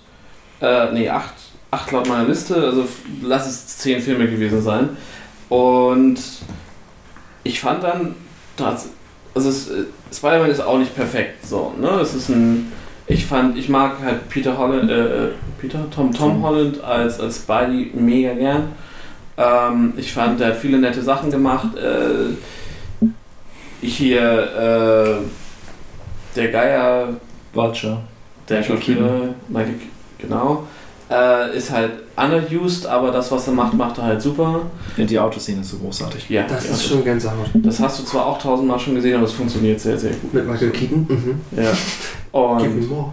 Äh, 0.60 0.92
nee, 0.92 1.08
acht, 1.08 1.34
acht 1.70 1.90
laut 1.92 2.08
meiner 2.08 2.28
Liste, 2.28 2.56
also 2.56 2.86
lass 3.22 3.46
es 3.46 3.78
zehn 3.78 4.00
Filme 4.00 4.26
gewesen 4.28 4.60
sein. 4.62 4.90
Und 5.48 6.20
ich 7.42 7.60
fand 7.60 7.84
dann, 7.84 8.16
also 9.34 9.48
es, 9.48 9.70
äh, 9.70 9.84
Spider-Man 10.12 10.50
ist 10.50 10.60
auch 10.60 10.78
nicht 10.78 10.94
perfekt, 10.94 11.46
so, 11.46 11.72
ne, 11.80 11.88
es 12.00 12.14
ist 12.14 12.28
ein, 12.28 12.72
ich 13.06 13.24
fand, 13.24 13.56
ich 13.56 13.68
mag 13.68 14.00
halt 14.02 14.28
Peter 14.28 14.58
Holland, 14.58 14.90
äh, 14.90 15.26
äh, 15.26 15.28
Peter? 15.60 15.88
Tom, 15.90 16.12
Tom 16.12 16.42
Holland 16.42 16.82
als, 16.84 17.20
als 17.20 17.38
Spidey 17.38 17.90
mega 17.94 18.34
gern. 18.34 18.72
Ähm, 19.36 19.94
ich 19.96 20.12
fand, 20.12 20.40
der 20.40 20.48
hat 20.48 20.56
viele 20.56 20.78
nette 20.78 21.02
Sachen 21.02 21.30
gemacht. 21.30 21.68
Äh, 21.76 22.34
hier, 23.80 24.20
äh, 24.20 25.14
der 26.36 26.50
Geier, 26.50 27.08
Vulture. 27.52 27.98
der 28.48 28.58
Michael 28.58 28.76
Schauspieler, 28.76 29.34
Michael, 29.48 29.74
genau, 30.18 30.66
äh, 31.10 31.56
ist 31.56 31.70
halt 31.70 31.92
underused, 32.18 32.86
aber 32.86 33.10
das, 33.10 33.30
was 33.30 33.46
er 33.46 33.52
macht, 33.54 33.74
macht 33.74 33.98
er 33.98 34.04
halt 34.04 34.22
super. 34.22 34.62
Die 34.96 35.18
Autoszene 35.18 35.60
ist 35.60 35.70
so 35.70 35.78
großartig. 35.78 36.28
Ja, 36.28 36.42
Das 36.48 36.66
ja, 36.66 36.72
ist 36.72 36.86
schon 36.86 37.04
Gänsehaut. 37.04 37.48
Das 37.54 37.78
hast 37.80 38.00
du 38.00 38.04
zwar 38.04 38.26
auch 38.26 38.38
tausendmal 38.38 38.78
schon 38.78 38.94
gesehen, 38.94 39.14
aber 39.16 39.24
es 39.24 39.32
funktioniert 39.32 39.78
sehr, 39.80 39.96
sehr 39.98 40.10
gut. 40.12 40.34
Mit 40.34 40.46
Michael 40.46 40.70
Keaton? 40.70 41.06
Mhm. 41.08 41.40
Ja. 41.56 41.70
Give 42.58 42.68
me 42.74 42.82
Und 42.82 42.90
more. 42.90 43.12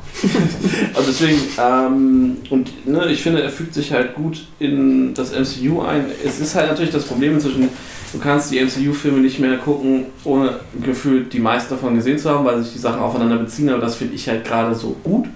also 0.93 1.07
deswegen, 1.09 1.39
ähm, 1.57 2.37
und 2.49 2.85
ne, 2.87 3.05
ich 3.07 3.21
finde, 3.23 3.41
er 3.41 3.49
fügt 3.49 3.73
sich 3.73 3.91
halt 3.93 4.13
gut 4.13 4.45
in 4.59 5.13
das 5.13 5.31
MCU 5.31 5.81
ein. 5.81 6.05
Es 6.23 6.39
ist 6.39 6.53
halt 6.53 6.69
natürlich 6.69 6.91
das 6.91 7.05
Problem 7.05 7.33
inzwischen, 7.33 7.69
du 8.11 8.19
kannst 8.19 8.51
die 8.51 8.59
MCU-Filme 8.59 9.19
nicht 9.19 9.39
mehr 9.39 9.57
gucken, 9.57 10.07
ohne 10.25 10.59
gefühlt 10.83 11.31
die 11.31 11.39
meisten 11.39 11.69
davon 11.73 11.95
gesehen 11.95 12.19
zu 12.19 12.29
haben, 12.29 12.43
weil 12.45 12.61
sich 12.61 12.73
die 12.73 12.79
Sachen 12.79 12.99
aufeinander 12.99 13.37
beziehen, 13.37 13.69
aber 13.69 13.79
das 13.81 13.95
finde 13.95 14.15
ich 14.15 14.27
halt 14.27 14.43
gerade 14.43 14.75
so 14.75 14.95
gut, 15.01 15.27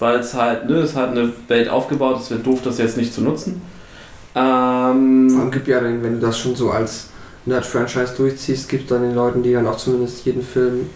weil 0.00 0.18
es 0.18 0.34
halt, 0.34 0.68
ne, 0.68 0.76
es 0.76 0.94
hat 0.94 1.10
eine 1.10 1.32
Welt 1.48 1.68
aufgebaut, 1.68 2.20
es 2.20 2.30
wäre 2.30 2.40
doof, 2.40 2.60
das 2.62 2.78
jetzt 2.78 2.96
nicht 2.96 3.12
zu 3.12 3.22
nutzen. 3.22 3.62
Vor 4.32 4.42
allem 4.42 5.40
Ähm, 5.40 5.50
gibt 5.50 5.68
ja 5.68 5.80
dann, 5.80 6.02
wenn 6.02 6.20
du 6.20 6.26
das 6.26 6.38
schon 6.38 6.54
so 6.54 6.70
als 6.70 7.08
Nerd-Franchise 7.46 8.14
durchziehst, 8.16 8.68
gibt 8.68 8.90
dann 8.90 9.02
den 9.02 9.14
Leuten, 9.14 9.42
die 9.42 9.52
dann 9.52 9.66
auch 9.66 9.76
zumindest 9.76 10.26
jeden 10.26 10.42
Film 10.42 10.90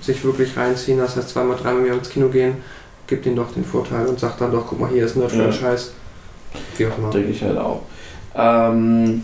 sich 0.00 0.22
wirklich 0.24 0.56
reinziehen, 0.56 0.98
das 0.98 1.16
heißt 1.16 1.30
zweimal, 1.30 1.56
dreimal 1.56 1.80
im 1.80 1.86
Jahr 1.86 1.96
ins 1.96 2.10
Kino 2.10 2.28
gehen, 2.28 2.58
gibt 3.06 3.26
ihnen 3.26 3.36
doch 3.36 3.52
den 3.52 3.64
Vorteil 3.64 4.06
und 4.06 4.20
sagt 4.20 4.40
dann 4.40 4.52
doch, 4.52 4.66
guck 4.68 4.80
mal, 4.80 4.90
hier 4.90 5.06
ist 5.06 5.16
Nerd-Franchise. 5.16 5.90
Wie 6.76 6.86
auch 6.86 6.98
immer. 6.98 7.10
denke 7.10 7.30
ich 7.30 7.42
halt 7.42 7.58
auch. 7.58 7.82
Ähm, 8.36 9.22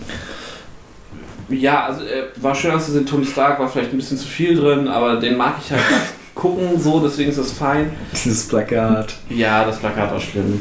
ja, 1.49 1.87
also 1.87 2.03
er 2.05 2.25
war 2.37 2.55
schön 2.55 2.71
anzusehen, 2.71 3.07
Tony 3.07 3.25
Stark 3.27 3.59
war 3.59 3.69
vielleicht 3.69 3.93
ein 3.93 3.97
bisschen 3.97 4.19
zu 4.19 4.27
viel 4.27 4.57
drin, 4.57 4.89
aber 4.89 5.17
den 5.17 5.37
mag 5.37 5.55
ich 5.63 5.71
halt 5.71 5.83
gucken, 6.41 6.81
so, 6.81 6.99
deswegen 7.01 7.31
ist 7.31 7.39
das 7.39 7.53
fein. 7.53 7.91
Dieses 8.13 8.49
Plakat. 8.49 9.15
Ja, 9.29 9.65
das 9.65 9.79
Plakat 9.79 10.11
war 10.11 10.19
schlimm. 10.21 10.61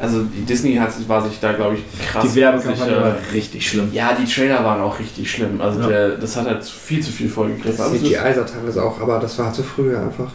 Also 0.00 0.22
die 0.22 0.42
Disney 0.44 0.74
hat, 0.76 0.90
war 1.08 1.26
sich 1.28 1.38
da, 1.40 1.52
glaube 1.52 1.76
ich, 1.76 1.82
krass. 2.12 2.24
Die 2.24 2.34
Werbekampagne 2.40 3.00
war 3.00 3.14
richtig 3.32 3.68
schlimm. 3.68 3.88
Ja, 3.92 4.12
die 4.12 4.30
Trailer 4.30 4.62
waren 4.64 4.80
auch 4.80 4.98
richtig 4.98 5.30
schlimm. 5.30 5.60
Also 5.60 5.80
Ja. 5.80 5.86
der, 5.88 6.08
das 6.10 6.36
hat 6.36 6.46
halt 6.46 6.64
viel 6.64 7.00
zu 7.02 7.10
viel 7.10 7.28
vorgegriffen. 7.28 7.80
Also 7.82 7.96
es 7.96 8.02
ist- 8.02 8.08
CGI 8.08 8.34
sah 8.34 8.42
teilweise 8.44 8.82
auch, 8.84 9.00
aber 9.00 9.18
das 9.18 9.38
war 9.38 9.52
zu 9.52 9.62
früh 9.62 9.96
einfach. 9.96 10.30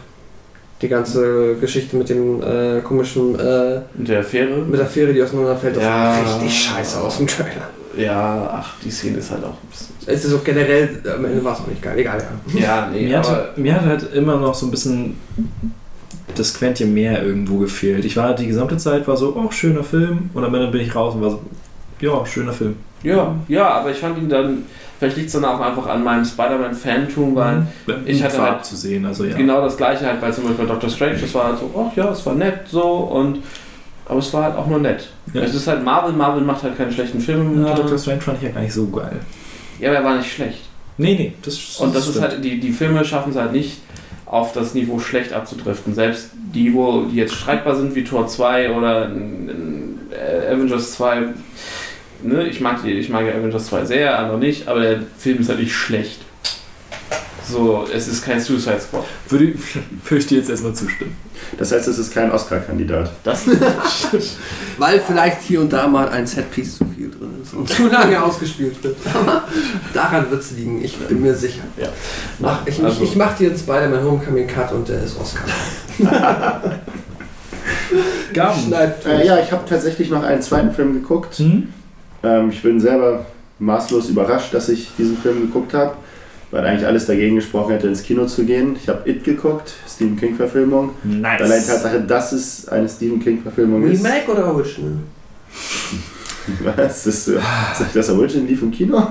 Die 0.81 0.87
ganze 0.87 1.55
Geschichte 1.55 1.95
mit 1.97 2.09
dem 2.09 2.41
äh, 2.41 2.79
komischen, 2.81 3.37
äh, 3.37 3.81
mit 3.95 4.07
der 4.07 4.23
Fähre. 4.23 4.61
mit 4.65 4.79
der 4.79 4.87
Fähre, 4.87 5.11
die 5.13 5.21
auseinanderfällt, 5.21 5.75
das 5.75 5.83
Ja. 5.83 6.13
sah 6.25 6.33
richtig 6.37 6.63
scheiße 6.63 7.01
aus 7.01 7.17
dem 7.17 7.27
Trailer. 7.27 7.67
Ja, 7.99 8.49
ach, 8.61 8.73
die 8.83 8.91
Szene 8.91 9.17
ist 9.17 9.31
halt 9.31 9.43
auch 9.43 9.49
ein 9.49 9.67
bisschen. 9.69 9.95
Es 10.05 10.23
ist 10.25 10.31
so 10.31 10.39
generell, 10.43 11.01
am 11.15 11.25
Ende 11.25 11.43
war 11.43 11.53
es 11.53 11.59
auch 11.59 11.67
nicht 11.67 11.81
geil, 11.81 11.97
egal, 11.99 12.17
ja. 12.53 12.59
Ja, 12.59 12.89
nee, 12.91 13.07
Mir 13.07 13.19
aber 13.19 13.29
hat, 13.29 13.57
mir 13.57 13.73
hat 13.75 13.85
halt 13.85 14.13
immer 14.13 14.37
noch 14.37 14.53
so 14.55 14.65
ein 14.67 14.71
bisschen 14.71 15.17
das 16.35 16.53
Quäntchen 16.53 16.93
mehr 16.93 17.23
irgendwo 17.23 17.57
gefehlt. 17.57 18.05
Ich 18.05 18.15
war 18.15 18.33
die 18.33 18.47
gesamte 18.47 18.77
Zeit, 18.77 19.07
war 19.07 19.17
so, 19.17 19.35
oh, 19.35 19.51
schöner 19.51 19.83
Film. 19.83 20.29
Und 20.33 20.43
am 20.43 20.53
Ende 20.55 20.67
bin 20.67 20.81
ich 20.81 20.95
raus 20.95 21.15
und 21.15 21.21
war 21.21 21.31
so, 21.31 21.41
ja, 21.99 22.25
schöner 22.25 22.53
Film. 22.53 22.75
ja, 23.03 23.35
ja, 23.47 23.67
aber 23.69 23.91
ich 23.91 23.97
fand 23.97 24.17
ihn 24.17 24.29
dann. 24.29 24.63
Vielleicht 24.97 25.15
liegt 25.15 25.27
es 25.27 25.33
dann 25.33 25.45
auch 25.45 25.61
einfach 25.61 25.87
an 25.87 26.03
meinem 26.03 26.25
Spider-Man-Fantum, 26.25 27.33
weil 27.33 27.65
Ich 28.05 28.21
hatte 28.21 28.37
war 28.37 28.51
halt- 28.55 28.65
zu 28.65 28.75
sehen, 28.75 29.05
also 29.05 29.23
ja. 29.23 29.33
genau 29.37 29.61
das 29.61 29.77
gleiche 29.77 30.05
halt 30.05 30.19
bei 30.19 30.29
zum 30.29 30.43
Beispiel 30.45 30.65
Doctor 30.67 30.89
Strange. 30.89 31.17
Das 31.21 31.33
war 31.33 31.45
halt 31.45 31.59
so, 31.59 31.71
oh 31.73 31.89
ja, 31.95 32.09
es 32.11 32.25
war 32.25 32.35
nett 32.35 32.61
so 32.69 32.81
und. 32.83 33.39
Aber 34.09 34.19
es 34.19 34.33
war 34.33 34.43
halt 34.43 34.57
auch 34.57 34.67
nur 34.67 34.79
nett. 34.79 35.07
Ja. 35.33 35.41
Es 35.43 35.53
ist 35.53 35.67
halt 35.67 35.83
Marvel, 35.83 36.11
Marvel 36.13 36.41
macht 36.43 36.63
halt 36.63 36.75
keine 36.77 36.91
schlechten 36.91 37.21
Filme. 37.21 37.61
Ja, 37.61 37.69
Ja, 37.69 37.75
Doctor 37.75 37.97
Strange 37.97 38.21
fand 38.21 38.37
ich 38.39 38.43
ja 38.43 38.49
gar 38.49 38.61
nicht 38.61 38.73
so 38.73 38.87
geil. 38.89 39.19
ja 39.79 39.89
aber 39.89 39.99
er 39.99 40.03
war 40.03 40.17
nicht 40.17 40.31
schlecht. 40.33 40.61
Nee, 40.97 41.15
nee, 41.15 41.33
das 41.43 41.77
Und 41.79 41.95
das 41.95 42.05
ist 42.07 42.15
stimmt. 42.17 42.27
halt, 42.31 42.43
die, 42.43 42.59
die 42.59 42.71
Filme 42.73 43.05
schaffen 43.05 43.29
es 43.31 43.37
halt 43.37 43.53
nicht, 43.53 43.77
auf 44.25 44.51
das 44.51 44.73
Niveau 44.73 44.99
schlecht 44.99 45.31
abzudriften. 45.31 45.93
Selbst 45.95 46.31
die, 46.53 46.73
wo 46.73 47.03
die 47.03 47.15
jetzt 47.15 47.33
streitbar 47.35 47.75
sind, 47.75 47.95
wie 47.95 48.03
Tor 48.03 48.27
2 48.27 48.71
oder 48.75 49.09
äh, 49.09 50.53
Avengers 50.53 50.93
2. 50.93 51.21
Ne, 52.23 52.47
ich, 52.47 52.59
mag 52.59 52.83
die, 52.83 52.91
ich 52.91 53.09
mag 53.09 53.23
Avengers 53.23 53.67
2 53.67 53.85
sehr, 53.85 54.19
andere 54.19 54.37
nicht, 54.39 54.67
aber 54.67 54.81
der 54.81 54.99
Film 55.17 55.39
ist 55.39 55.49
halt 55.49 55.59
nicht 55.59 55.73
schlecht. 55.73 56.19
So, 57.51 57.85
es 57.93 58.07
ist 58.07 58.23
kein 58.23 58.39
Suicide 58.39 58.79
Squad. 58.79 59.05
Würde, 59.27 59.53
würde 60.03 60.17
ich 60.17 60.27
dir 60.27 60.37
jetzt 60.37 60.49
erstmal 60.49 60.73
zustimmen. 60.73 61.15
Das 61.57 61.71
heißt, 61.71 61.87
es 61.87 61.97
ist 61.97 62.13
kein 62.13 62.31
Oscar-Kandidat. 62.31 63.11
Das 63.23 63.45
Weil 64.77 64.99
vielleicht 64.99 65.41
hier 65.41 65.61
und 65.61 65.71
da 65.73 65.87
mal 65.87 66.09
ein 66.09 66.27
Setpiece 66.27 66.77
zu 66.77 66.85
viel 66.85 67.09
drin 67.09 67.31
ist 67.41 67.53
und 67.53 67.67
zu 67.67 67.87
lange 67.87 68.21
ausgespielt 68.21 68.83
wird. 68.83 68.97
Aber 69.13 69.43
daran 69.93 70.29
wird 70.29 70.41
es 70.41 70.51
liegen, 70.51 70.83
ich 70.83 70.97
bin 70.97 71.21
mir 71.21 71.33
sicher. 71.35 71.63
Ja. 71.77 71.87
Mach, 72.39 72.67
ich, 72.67 72.83
Also- 72.83 73.03
ich, 73.03 73.11
ich 73.11 73.15
mach 73.15 73.35
dir 73.37 73.49
einen 73.49 73.57
Spider-Man 73.57 74.03
Homecoming 74.03 74.47
Cut 74.47 74.71
und 74.73 74.87
der 74.87 75.03
ist 75.03 75.17
Oscar. 75.19 75.45
Gaben. 78.33 78.73
Äh, 79.05 79.25
ja, 79.25 79.39
ich 79.39 79.51
habe 79.51 79.63
tatsächlich 79.67 80.09
noch 80.09 80.23
einen 80.23 80.41
zweiten 80.41 80.71
Film 80.71 80.93
geguckt. 80.93 81.35
Hm? 81.39 81.69
Ähm, 82.23 82.49
ich 82.49 82.61
bin 82.61 82.79
selber 82.79 83.25
maßlos 83.59 84.09
überrascht, 84.09 84.53
dass 84.53 84.69
ich 84.69 84.91
diesen 84.97 85.17
Film 85.17 85.41
geguckt 85.41 85.73
habe, 85.73 85.95
weil 86.51 86.65
eigentlich 86.65 86.85
alles 86.85 87.05
dagegen 87.05 87.35
gesprochen 87.35 87.71
hätte, 87.71 87.87
ins 87.87 88.03
Kino 88.03 88.25
zu 88.25 88.43
gehen. 88.43 88.75
Ich 88.81 88.89
habe 88.89 89.07
It 89.09 89.23
geguckt, 89.23 89.73
Stephen 89.87 90.17
King-Verfilmung. 90.17 90.91
Nice. 91.03 91.41
Allein 91.41 91.61
die 91.61 91.67
Tatsache, 91.67 92.01
dass 92.01 92.31
es 92.31 92.67
eine 92.67 92.89
Stephen 92.89 93.19
King-Verfilmung 93.19 93.83
ist. 93.83 94.03
Remake 94.03 94.31
oder 94.31 94.53
Original? 94.53 94.93
Was? 96.63 97.03
Das, 97.03 97.27
äh, 97.27 97.39
das 97.93 98.09
Origin 98.09 98.47
lief 98.47 98.61
im 98.61 98.71
Kino? 98.71 99.07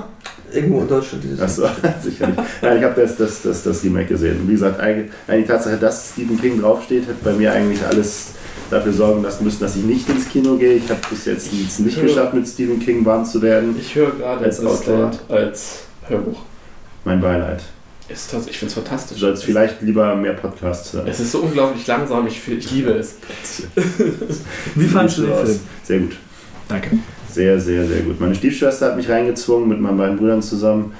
Irgendwo 0.51 0.81
in 0.81 0.87
Deutschland 0.87 1.23
dieses 1.23 1.39
Achso, 1.39 1.63
sicher 2.01 2.27
nicht. 2.27 2.39
Nein, 2.61 2.77
ich 2.77 2.83
habe 2.83 3.01
das, 3.01 3.15
das, 3.15 3.41
das, 3.43 3.63
das 3.63 3.83
Remake 3.83 4.07
gesehen. 4.07 4.41
Und 4.41 4.47
wie 4.47 4.53
gesagt, 4.53 4.79
eigentlich, 4.79 5.11
die 5.29 5.43
Tatsache, 5.43 5.77
dass 5.77 6.11
Stephen 6.11 6.39
King 6.41 6.59
draufsteht, 6.59 7.07
hat 7.07 7.23
bei 7.23 7.33
mir 7.33 7.53
eigentlich 7.53 7.85
alles 7.85 8.33
dafür 8.69 8.93
sorgen 8.93 9.23
lassen 9.23 9.43
müssen, 9.43 9.59
dass 9.59 9.75
ich 9.75 9.83
nicht 9.83 10.09
ins 10.09 10.27
Kino 10.27 10.55
gehe. 10.55 10.73
Ich 10.73 10.89
habe 10.89 10.99
bis 11.09 11.25
jetzt 11.25 11.53
nicht 11.53 12.01
geschafft, 12.01 12.33
mit 12.33 12.47
Stephen 12.47 12.79
King 12.79 13.05
warm 13.05 13.25
zu 13.25 13.41
werden. 13.41 13.75
ich 13.79 13.95
höre 13.95 14.11
gerade 14.11 14.45
Als 14.45 14.59
als 15.29 15.83
Hörbuch. 16.07 16.41
Mein 17.05 17.21
Beileid. 17.21 17.61
Ist 18.07 18.33
das, 18.33 18.47
ich 18.47 18.57
finde 18.57 18.69
es 18.69 18.75
Du 18.75 18.81
fantastisch. 18.81 19.19
sollst 19.19 19.43
vielleicht 19.43 19.81
lieber 19.83 20.15
mehr 20.15 20.33
Podcasts 20.33 20.93
hören. 20.93 21.07
Es 21.07 21.19
ist 21.19 21.31
so 21.31 21.39
unglaublich 21.39 21.85
langsam, 21.85 22.25
ich, 22.25 22.41
ich 22.47 22.71
liebe 22.71 22.91
es. 22.91 23.17
Wie 24.75 24.87
fandest 24.87 25.19
du 25.19 25.21
den. 25.27 25.35
Film? 25.35 25.59
Sehr 25.83 25.99
gut. 25.99 26.17
Danke. 26.67 26.97
Sehr, 27.31 27.59
sehr, 27.59 27.85
sehr 27.85 28.01
gut. 28.01 28.19
Meine 28.19 28.33
Stiefschwester 28.33 28.87
hat 28.87 28.97
mich 28.97 29.07
reingezwungen 29.09 29.69
mit 29.69 29.79
meinen 29.79 29.97
beiden 29.97 30.17
Brüdern 30.17 30.41
zusammen. 30.41 30.93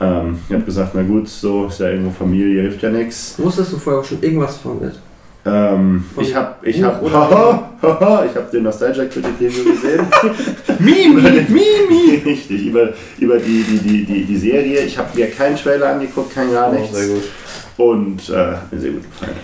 Ähm, 0.00 0.38
ich 0.48 0.54
habe 0.54 0.64
gesagt, 0.64 0.92
na 0.94 1.02
gut, 1.02 1.28
so 1.28 1.66
ist 1.66 1.80
ja 1.80 1.88
irgendwo 1.90 2.10
Familie, 2.12 2.62
hilft 2.62 2.82
ja 2.82 2.90
nichts. 2.90 3.34
Wusstest 3.38 3.72
du 3.72 3.78
vorher 3.78 4.00
auch 4.00 4.04
schon 4.04 4.22
irgendwas 4.22 4.56
von 4.58 4.80
mit? 4.80 4.94
Ähm, 5.44 6.04
ich 6.20 6.34
habe 6.36 6.54
ich 6.68 6.80
hab, 6.82 7.02
oder- 7.02 7.12
haha, 7.14 7.70
haha, 7.82 8.24
ich 8.24 8.36
hab 8.36 8.50
den 8.52 8.62
Nostalgia 8.62 9.06
Critic 9.06 9.32
Review 9.40 9.64
gesehen. 9.72 10.06
Mimi, 10.78 11.20
Mimi. 11.48 12.22
Richtig, 12.24 12.66
über, 12.66 12.90
über 13.18 13.38
die, 13.38 13.62
die, 13.64 13.78
die, 13.78 14.04
die, 14.04 14.24
die 14.24 14.36
Serie. 14.36 14.80
Ich 14.82 14.96
habe 14.96 15.08
mir 15.18 15.28
keinen 15.30 15.56
Trailer 15.56 15.94
angeguckt, 15.94 16.32
kein 16.32 16.52
gar 16.52 16.70
Oh, 16.70 16.74
nichts. 16.74 16.96
sehr 16.96 17.08
gut. 17.08 17.22
Und 17.76 18.28
äh, 18.28 18.36
hat 18.52 18.72
mir 18.72 18.78
sehr 18.78 18.92
gut 18.92 19.02
gefallen. 19.10 19.36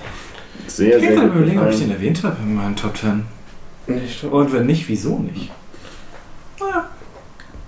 Sehr, 0.68 0.98
Ich 0.98 1.04
kann 1.04 1.14
sehr 1.14 1.22
gut 1.28 1.34
überlegen, 1.36 1.58
ob 1.60 1.70
ich 1.70 1.78
den 1.81 1.90
erwähnt 1.90 2.22
habe 2.22 2.36
in 2.42 2.54
meinen 2.54 2.76
Top 2.76 2.97
10. 2.97 3.24
Nicht 3.88 4.22
Und 4.22 4.52
wenn 4.52 4.66
nicht, 4.66 4.88
wieso 4.88 5.18
nicht? 5.18 5.50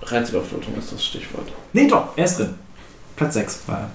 Rätselauflösung 0.03 0.75
ist 0.77 0.91
das 0.93 1.05
Stichwort. 1.05 1.51
Nee, 1.73 1.87
doch, 1.87 2.09
er 2.17 2.25
ist 2.25 2.39
drin. 2.39 2.53
Platz 3.15 3.33
6 3.35 3.63
war 3.67 3.89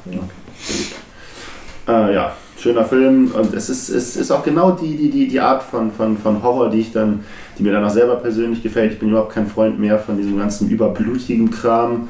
er. 1.86 2.10
Äh, 2.10 2.14
ja, 2.14 2.36
schöner 2.58 2.84
Film. 2.84 3.30
Und 3.32 3.54
es 3.54 3.68
ist, 3.68 3.88
es 3.88 4.16
ist 4.16 4.30
auch 4.30 4.42
genau 4.44 4.72
die, 4.72 4.96
die, 4.96 5.10
die, 5.10 5.28
die 5.28 5.40
Art 5.40 5.62
von, 5.62 5.90
von, 5.92 6.16
von 6.18 6.42
Horror, 6.42 6.70
die 6.70 6.80
ich 6.80 6.92
dann, 6.92 7.20
die 7.58 7.62
mir 7.62 7.72
dann 7.72 7.84
auch 7.84 7.90
selber 7.90 8.16
persönlich 8.16 8.62
gefällt. 8.62 8.92
Ich 8.92 8.98
bin 8.98 9.10
überhaupt 9.10 9.32
kein 9.32 9.46
Freund 9.46 9.78
mehr 9.78 9.98
von 9.98 10.16
diesem 10.16 10.38
ganzen 10.38 10.68
überblutigen 10.68 11.50
Kram. 11.50 12.08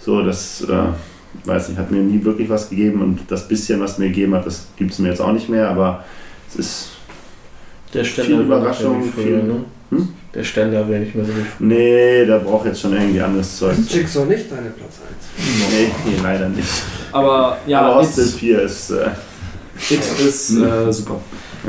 So, 0.00 0.22
das, 0.22 0.62
äh, 0.62 1.46
weiß 1.46 1.68
nicht, 1.68 1.78
hat 1.78 1.90
mir 1.90 2.00
nie 2.00 2.22
wirklich 2.24 2.48
was 2.48 2.68
gegeben 2.70 3.02
und 3.02 3.20
das 3.28 3.46
bisschen, 3.48 3.80
was 3.80 3.98
mir 3.98 4.08
gegeben 4.08 4.34
hat, 4.34 4.46
das 4.46 4.66
gibt 4.76 4.92
es 4.92 4.98
mir 4.98 5.08
jetzt 5.08 5.20
auch 5.20 5.32
nicht 5.32 5.48
mehr, 5.48 5.68
aber 5.68 6.04
es 6.48 6.56
ist. 6.56 6.88
Der 7.94 8.04
Viel 8.04 8.40
Überraschung, 8.40 9.04
wie 9.04 9.08
viel- 9.08 9.22
früher, 9.24 9.42
ne? 9.42 9.64
Hm? 9.90 10.08
Der 10.34 10.44
Ständer 10.44 10.86
will 10.88 11.00
nicht 11.00 11.14
mehr 11.14 11.24
so 11.24 11.32
früher. 11.32 11.44
Nee, 11.60 12.26
da 12.26 12.38
braucht 12.38 12.66
jetzt 12.66 12.80
schon 12.80 12.92
irgendwie 12.92 13.20
anderes 13.20 13.56
Zeug. 13.56 13.78
Ist 13.78 13.92
Jigsaw 13.94 14.24
nicht 14.26 14.50
deine 14.50 14.70
Platz 14.70 14.98
1? 15.38 15.72
Nee, 15.72 15.92
nee, 16.04 16.20
leider 16.22 16.48
nicht. 16.48 16.68
Aber 17.12 17.56
ja, 17.66 17.80
aber 17.80 18.00
Hostel 18.00 18.26
It, 18.26 18.32
4 18.32 18.62
ist. 18.62 18.90
Äh, 18.90 19.08
It 19.90 20.00
ist 20.26 20.50
äh, 20.56 20.92
super. 20.92 21.20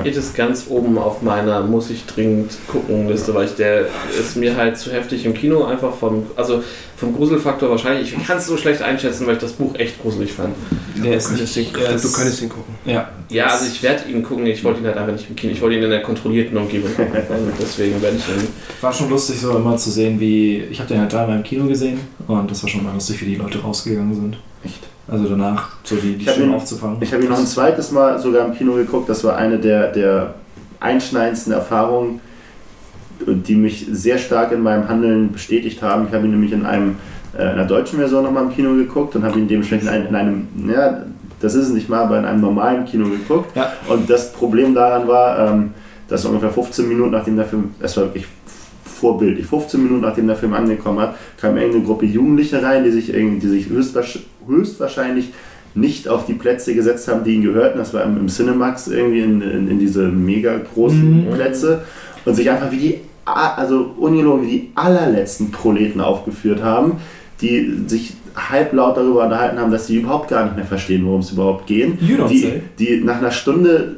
It 0.03 0.15
ist 0.15 0.35
ganz 0.35 0.65
oben 0.69 0.97
auf 0.99 1.21
meiner 1.23 1.61
muss 1.61 1.89
ich 1.89 2.05
dringend 2.05 2.51
gucken 2.67 3.07
Liste, 3.09 3.33
weil 3.33 3.45
ich 3.45 3.55
der 3.55 3.87
ist 4.19 4.35
mir 4.37 4.55
halt 4.55 4.77
zu 4.77 4.91
heftig 4.91 5.25
im 5.25 5.33
Kino 5.33 5.63
einfach 5.65 5.93
vom 5.95 6.27
also 6.35 6.63
vom 6.97 7.15
Gruselfaktor 7.15 7.69
wahrscheinlich. 7.69 8.13
Ich 8.15 8.27
kann 8.27 8.37
es 8.37 8.45
so 8.47 8.57
schlecht 8.57 8.81
einschätzen, 8.81 9.25
weil 9.25 9.33
ich 9.35 9.39
das 9.41 9.53
Buch 9.53 9.73
echt 9.75 9.99
gruselig 10.01 10.33
fand. 10.33 10.55
Der 11.03 11.15
ist 11.17 11.31
nicht. 11.31 11.43
ist- 11.43 11.57
Du 11.57 12.11
könntest 12.11 12.41
ihn 12.41 12.49
gucken. 12.49 12.75
Ja. 12.85 13.09
Ja, 13.29 13.47
also 13.47 13.65
ich 13.65 13.81
werde 13.83 14.09
ihn 14.09 14.23
gucken. 14.23 14.45
Ich 14.45 14.63
wollte 14.63 14.79
ihn 14.81 14.85
halt 14.87 14.97
einfach 14.97 15.13
nicht 15.13 15.29
im 15.29 15.35
Kino. 15.35 15.53
Ich 15.53 15.61
wollte 15.61 15.77
ihn 15.77 15.83
in 15.83 15.89
der 15.89 16.01
kontrollierten 16.01 16.57
Umgebung 16.57 16.89
gucken. 16.95 17.13
Also 17.15 17.45
deswegen 17.59 18.01
werde 18.01 18.17
ich 18.17 18.27
ihn. 18.27 18.47
War 18.81 18.93
schon 18.93 19.09
lustig, 19.09 19.39
so 19.39 19.55
immer 19.55 19.77
zu 19.77 19.89
sehen, 19.91 20.19
wie. 20.19 20.57
Ich 20.71 20.79
habe 20.79 20.89
den 20.89 20.99
halt 21.01 21.11
dreimal 21.11 21.37
im 21.37 21.43
Kino 21.43 21.65
gesehen 21.67 21.99
und 22.27 22.49
das 22.51 22.61
war 22.63 22.69
schon 22.69 22.83
mal 22.83 22.93
lustig, 22.93 23.19
wie 23.21 23.25
die 23.25 23.35
Leute 23.35 23.59
rausgegangen 23.61 24.13
sind. 24.15 24.37
Echt? 24.63 24.87
Also 25.09 25.29
danach 25.29 25.69
so 25.83 25.95
die, 25.95 26.17
die 26.17 26.27
Stimmen 26.27 26.53
aufzufangen. 26.53 26.97
Ich 27.01 27.13
habe 27.13 27.23
ihn 27.23 27.29
noch 27.29 27.39
ein 27.39 27.47
zweites 27.47 27.91
Mal 27.91 28.19
sogar 28.19 28.45
im 28.45 28.53
Kino 28.53 28.73
geguckt. 28.73 29.07
Das 29.07 29.23
war 29.23 29.37
eine 29.37 29.57
der, 29.57 29.91
der 29.91 30.35
einschneidendsten 30.79 31.53
Erfahrungen, 31.53 32.19
die 33.25 33.55
mich 33.55 33.87
sehr 33.89 34.17
stark 34.17 34.51
in 34.51 34.61
meinem 34.61 34.87
Handeln 34.87 35.31
bestätigt 35.31 35.81
haben. 35.81 36.07
Ich 36.07 36.13
habe 36.13 36.25
ihn 36.25 36.31
nämlich 36.31 36.51
in 36.51 36.65
einem 36.65 36.97
äh, 37.37 37.43
in 37.43 37.49
einer 37.49 37.65
deutschen 37.65 37.99
Version 37.99 38.23
nochmal 38.23 38.43
im 38.43 38.51
Kino 38.51 38.73
geguckt 38.73 39.15
und 39.15 39.23
habe 39.23 39.37
ihn 39.37 39.47
dementsprechend 39.47 39.89
in 39.89 39.93
einem, 39.93 40.07
in 40.07 40.15
einem, 40.15 40.47
ja, 40.69 41.03
das 41.39 41.53
ist 41.53 41.67
es 41.67 41.73
nicht 41.73 41.87
mal, 41.87 42.03
aber 42.03 42.17
in 42.17 42.25
einem 42.25 42.41
normalen 42.41 42.85
Kino 42.85 43.07
geguckt. 43.09 43.55
Ja. 43.55 43.73
Und 43.87 44.09
das 44.09 44.33
Problem 44.33 44.73
daran 44.73 45.07
war, 45.07 45.51
ähm, 45.51 45.71
dass 46.07 46.25
ungefähr 46.25 46.49
15 46.49 46.87
Minuten 46.87 47.11
nachdem 47.11 47.35
der 47.35 47.45
Film, 47.45 47.75
es 47.79 47.95
war 47.95 48.05
wirklich 48.05 48.25
vorbildlich, 48.97 49.45
15 49.45 49.81
Minuten 49.81 50.01
nachdem 50.01 50.27
der 50.27 50.35
Film 50.35 50.53
angekommen 50.53 50.99
hat, 50.99 51.15
kam 51.39 51.55
irgendeine 51.57 51.85
Gruppe 51.85 52.05
Jugendliche 52.05 52.61
rein, 52.61 52.83
die 52.83 52.91
sich, 52.91 53.07
die 53.11 53.47
sich 53.47 53.67
höchstwahrsch- 53.67 54.19
höchstwahrscheinlich 54.47 55.29
nicht 55.75 56.07
auf 56.07 56.25
die 56.25 56.33
Plätze 56.33 56.73
gesetzt 56.73 57.07
haben, 57.07 57.23
die 57.23 57.35
ihnen 57.35 57.43
gehörten. 57.43 57.77
Das 57.77 57.93
war 57.93 58.03
im, 58.03 58.27
Cinemax 58.27 58.87
irgendwie 58.87 59.19
in, 59.19 59.41
in, 59.41 59.67
in 59.69 59.79
diese 59.79 60.07
mega 60.07 60.57
großen 60.73 61.27
Mhm. 61.27 61.33
Plätze 61.33 61.83
und 62.25 62.35
sich 62.35 62.49
einfach 62.49 62.71
wie 62.71 62.77
die, 62.77 62.95
also 63.25 63.91
ungelogen, 63.97 64.45
wie 64.47 64.51
die 64.51 64.69
allerletzten 64.75 65.51
Proleten 65.51 66.01
aufgeführt 66.01 66.63
haben, 66.63 66.93
die 67.41 67.71
sich 67.85 68.13
halblaut 68.35 68.97
darüber 68.97 69.23
unterhalten 69.25 69.59
haben, 69.59 69.71
dass 69.71 69.87
sie 69.87 69.97
überhaupt 69.97 70.29
gar 70.29 70.45
nicht 70.45 70.55
mehr 70.55 70.65
verstehen, 70.65 71.05
worum 71.05 71.19
es 71.21 71.31
überhaupt 71.31 71.67
geht. 71.67 72.01
Die, 72.31 72.43
die 72.79 73.03
nach 73.03 73.17
einer 73.17 73.31
Stunde 73.31 73.97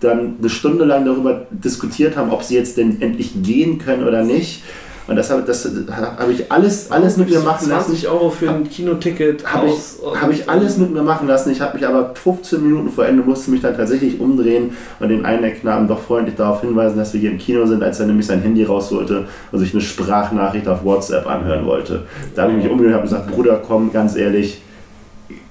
dann 0.00 0.36
eine 0.38 0.48
Stunde 0.48 0.84
lang 0.84 1.04
darüber 1.04 1.46
diskutiert 1.50 2.16
haben, 2.16 2.30
ob 2.30 2.42
sie 2.42 2.54
jetzt 2.54 2.76
denn 2.76 3.00
endlich 3.00 3.42
gehen 3.42 3.78
können 3.78 4.06
oder 4.06 4.22
nicht. 4.22 4.62
Und 5.08 5.14
das 5.14 5.30
habe 5.30 5.42
das 5.42 5.64
hab 5.64 6.28
ich 6.28 6.50
alles, 6.50 6.90
alles 6.90 7.16
mit 7.16 7.30
mir 7.30 7.38
machen 7.38 7.68
lassen. 7.68 7.90
20 7.90 8.08
Euro 8.08 8.28
für 8.30 8.50
ein 8.50 8.68
Kinoticket 8.68 9.46
Habe 9.46 9.68
ich, 9.68 10.20
hab 10.20 10.30
ich 10.32 10.50
alles 10.50 10.78
mit 10.78 10.92
mir 10.92 11.02
machen 11.02 11.28
lassen. 11.28 11.52
Ich 11.52 11.60
habe 11.60 11.76
mich 11.76 11.86
aber 11.86 12.12
15 12.14 12.60
Minuten 12.60 12.90
vor 12.90 13.06
Ende 13.06 13.22
musste 13.22 13.52
mich 13.52 13.60
dann 13.60 13.76
tatsächlich 13.76 14.18
umdrehen 14.18 14.76
und 14.98 15.08
den 15.08 15.24
einen 15.24 15.42
der 15.42 15.52
Knaben 15.52 15.86
doch 15.86 16.00
freundlich 16.00 16.34
darauf 16.34 16.60
hinweisen, 16.60 16.96
dass 16.96 17.12
wir 17.12 17.20
hier 17.20 17.30
im 17.30 17.38
Kino 17.38 17.66
sind, 17.66 17.84
als 17.84 18.00
er 18.00 18.06
nämlich 18.06 18.26
sein 18.26 18.42
Handy 18.42 18.64
rausholte 18.64 19.26
und 19.52 19.58
sich 19.60 19.72
eine 19.72 19.80
Sprachnachricht 19.80 20.66
auf 20.66 20.84
WhatsApp 20.84 21.26
anhören 21.28 21.66
wollte. 21.66 22.02
Da 22.34 22.42
habe 22.42 22.52
ich 22.52 22.58
mich 22.58 22.68
umgedreht 22.68 22.94
und 22.94 23.00
habe 23.00 23.08
gesagt, 23.08 23.30
Bruder, 23.30 23.62
komm, 23.64 23.92
ganz 23.92 24.16
ehrlich, 24.16 24.60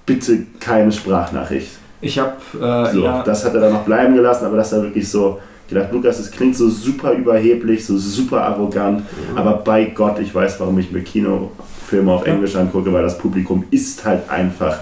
bitte 0.06 0.40
keine 0.60 0.92
Sprachnachricht. 0.92 1.70
Ich 2.06 2.20
habe 2.20 2.34
äh, 2.54 2.94
So, 2.94 3.04
ja, 3.04 3.24
das 3.24 3.44
hat 3.44 3.56
er 3.56 3.62
dann 3.62 3.74
noch 3.74 3.84
bleiben 3.84 4.14
gelassen, 4.14 4.46
aber 4.46 4.58
das 4.58 4.72
war 4.74 4.84
wirklich 4.84 5.10
so 5.10 5.40
gedacht, 5.68 5.92
Lukas, 5.92 6.18
das 6.18 6.30
klingt 6.30 6.56
so 6.56 6.70
super 6.70 7.14
überheblich, 7.14 7.84
so 7.84 7.98
super 7.98 8.44
arrogant, 8.44 9.02
aber 9.36 9.54
bei 9.54 9.86
Gott, 9.86 10.20
ich 10.20 10.34
weiß, 10.34 10.60
warum 10.60 10.78
ich 10.78 10.92
mir 10.92 11.02
Kinofilme 11.02 12.12
auf 12.12 12.26
Englisch 12.28 12.56
angucke, 12.56 12.94
weil 12.94 13.02
das 13.02 13.18
Publikum 13.18 13.66
ist 13.72 14.06
halt 14.06 14.30
einfach 14.30 14.82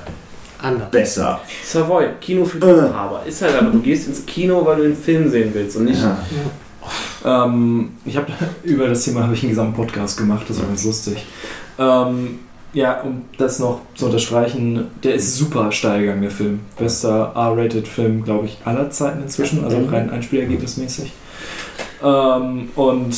Anders. 0.61 0.91
besser. 0.91 1.39
Savoy, 1.63 2.07
Kino 2.19 2.43
für 2.43 2.57
Liebhaber. 2.57 3.21
Ist 3.25 3.41
halt 3.41 3.55
aber, 3.57 3.69
du 3.69 3.79
gehst 3.79 4.07
ins 4.09 4.25
Kino, 4.25 4.65
weil 4.65 4.75
du 4.75 4.83
den 4.83 4.97
Film 4.97 5.29
sehen 5.29 5.51
willst 5.53 5.77
und 5.77 5.85
nicht. 5.85 6.01
Ja. 6.03 7.45
Ähm, 7.45 7.91
ich 8.03 8.17
habe 8.17 8.27
über 8.63 8.89
das 8.89 9.05
Thema 9.05 9.23
habe 9.23 9.33
ich 9.33 9.43
einen 9.43 9.51
gesamten 9.51 9.75
Podcast 9.75 10.17
gemacht, 10.17 10.45
das 10.49 10.59
war 10.59 10.67
ganz 10.67 10.83
lustig. 10.83 11.25
Ähm, 11.79 12.39
ja, 12.73 13.01
um 13.01 13.23
das 13.37 13.59
noch 13.59 13.81
zu 13.95 14.07
unterstreichen, 14.07 14.87
der 15.03 15.15
ist 15.15 15.37
super 15.37 15.71
steil 15.71 16.01
gegangen, 16.01 16.23
der 16.23 16.31
Film. 16.31 16.61
Bester 16.77 17.31
R-Rated-Film, 17.35 18.23
glaube 18.23 18.47
ich, 18.47 18.57
aller 18.65 18.89
Zeiten 18.89 19.21
inzwischen, 19.21 19.63
also 19.63 19.85
rein 19.85 20.09
einspielergebnismäßig. 20.09 21.11
Ähm, 22.03 22.69
und 22.75 23.15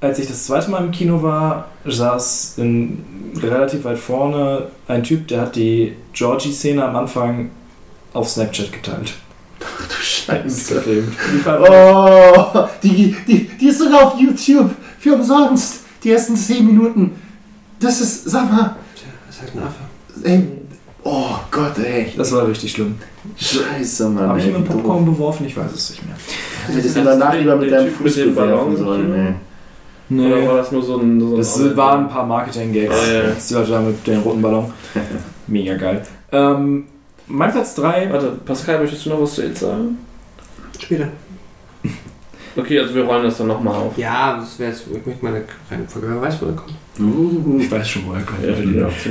als 0.00 0.18
ich 0.18 0.26
das 0.26 0.46
zweite 0.46 0.70
Mal 0.70 0.82
im 0.82 0.90
Kino 0.90 1.22
war, 1.22 1.68
saß 1.84 2.54
in, 2.56 3.04
relativ 3.42 3.84
weit 3.84 3.98
vorne 3.98 4.68
ein 4.88 5.02
Typ, 5.02 5.28
der 5.28 5.42
hat 5.42 5.56
die 5.56 5.94
Georgie-Szene 6.14 6.82
am 6.82 6.96
Anfang 6.96 7.50
auf 8.14 8.28
Snapchat 8.28 8.72
geteilt. 8.72 9.12
Du 9.58 10.02
Scheiße. 10.02 10.82
War 11.44 11.60
Oh, 11.60 12.68
die, 12.82 13.14
die, 13.26 13.48
die 13.48 13.66
ist 13.68 13.78
sogar 13.78 14.06
auf 14.06 14.18
YouTube 14.18 14.70
für 14.98 15.14
umsonst. 15.14 15.84
Die 16.02 16.10
ersten 16.10 16.34
10 16.34 16.64
Minuten. 16.64 17.12
Das 17.80 18.00
ist, 18.00 18.24
sag 18.30 18.50
mal, 18.50 18.76
Tja, 18.94 19.08
ist 19.28 19.40
halt 19.40 19.54
ein 19.54 19.62
Affe. 19.62 20.28
ey, 20.28 20.48
oh 21.02 21.36
Gott, 21.50 21.78
ey. 21.78 22.12
Das 22.16 22.30
war 22.32 22.46
richtig 22.46 22.72
schlimm. 22.72 22.96
Scheiße, 23.36 24.08
Mann. 24.10 24.28
Habe 24.28 24.38
ich 24.38 24.46
ihn 24.46 24.52
mit 24.52 24.62
wie 24.64 24.72
doof. 24.72 24.82
Popcorn 24.82 25.04
beworfen? 25.06 25.46
Ich 25.46 25.56
weiß 25.56 25.72
es 25.72 25.90
nicht 25.90 26.04
mehr. 26.06 26.16
Du 26.68 26.74
hättest 26.74 26.96
ihn 26.96 27.04
danach 27.04 27.34
lieber 27.34 27.56
mit 27.56 27.72
deinem 27.72 27.90
Fuß 27.92 28.14
bewerfen 28.14 28.76
sollen, 28.76 29.14
ey. 29.14 29.34
Oder 30.18 30.46
war 30.48 30.56
das 30.56 30.72
nur 30.72 30.82
so 30.82 30.98
ein. 30.98 31.20
So 31.20 31.32
ein 31.34 31.36
Das 31.38 31.76
waren 31.76 32.04
ein 32.04 32.10
paar 32.10 32.26
Marketing-Gags. 32.26 32.94
Ja, 33.06 33.12
ja. 33.12 33.22
Die 33.48 33.54
Leute 33.54 33.70
da 33.70 33.80
mit 33.80 34.06
dem 34.06 34.20
roten 34.20 34.42
Ballon. 34.42 34.72
Mega 35.46 35.74
geil. 35.76 36.02
Ähm, 36.32 36.84
mein 37.28 37.52
Platz 37.52 37.74
3. 37.76 38.12
Warte, 38.12 38.32
Pascal, 38.44 38.80
möchtest 38.80 39.06
du 39.06 39.10
noch 39.10 39.22
was 39.22 39.34
zu 39.34 39.44
It 39.44 39.56
sagen? 39.56 39.98
Später. 40.78 41.08
Okay, 42.56 42.80
also 42.80 42.94
wir 42.94 43.04
rollen 43.04 43.22
das 43.22 43.38
dann 43.38 43.46
nochmal 43.46 43.74
auf. 43.74 43.96
Ja, 43.96 44.36
das 44.38 44.58
wäre 44.58 44.72
jetzt, 44.72 44.82
ich 44.92 45.06
möchte 45.06 45.24
meine 45.24 45.44
Reihenfolge, 45.70 46.08
wer 46.10 46.20
weiß, 46.20 46.42
wo 46.42 46.46
er 46.46 46.52
kommt. 46.52 46.74
Uh, 47.00 47.58
Ich 47.60 47.70
weiß 47.70 47.88
schon, 47.88 48.02
wo 48.06 48.12
er 48.12 48.20
kommt. 48.22 48.44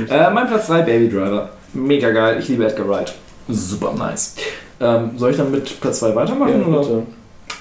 Ja, 0.08 0.28
Äh, 0.28 0.32
mein 0.32 0.46
Platz 0.46 0.66
3, 0.68 0.82
Baby 0.82 1.08
Driver. 1.08 1.50
Mega 1.74 2.10
geil. 2.10 2.38
Ich 2.40 2.48
liebe 2.48 2.64
Edgar 2.66 2.88
Wright. 2.88 3.14
Super 3.48 3.92
nice. 3.98 4.36
Ähm, 4.80 5.10
soll 5.16 5.30
ich 5.32 5.36
dann 5.36 5.50
mit 5.50 5.80
Platz 5.80 5.98
2 6.00 6.14
weitermachen? 6.14 6.64
oder? 6.64 6.80
bitte. 6.80 7.02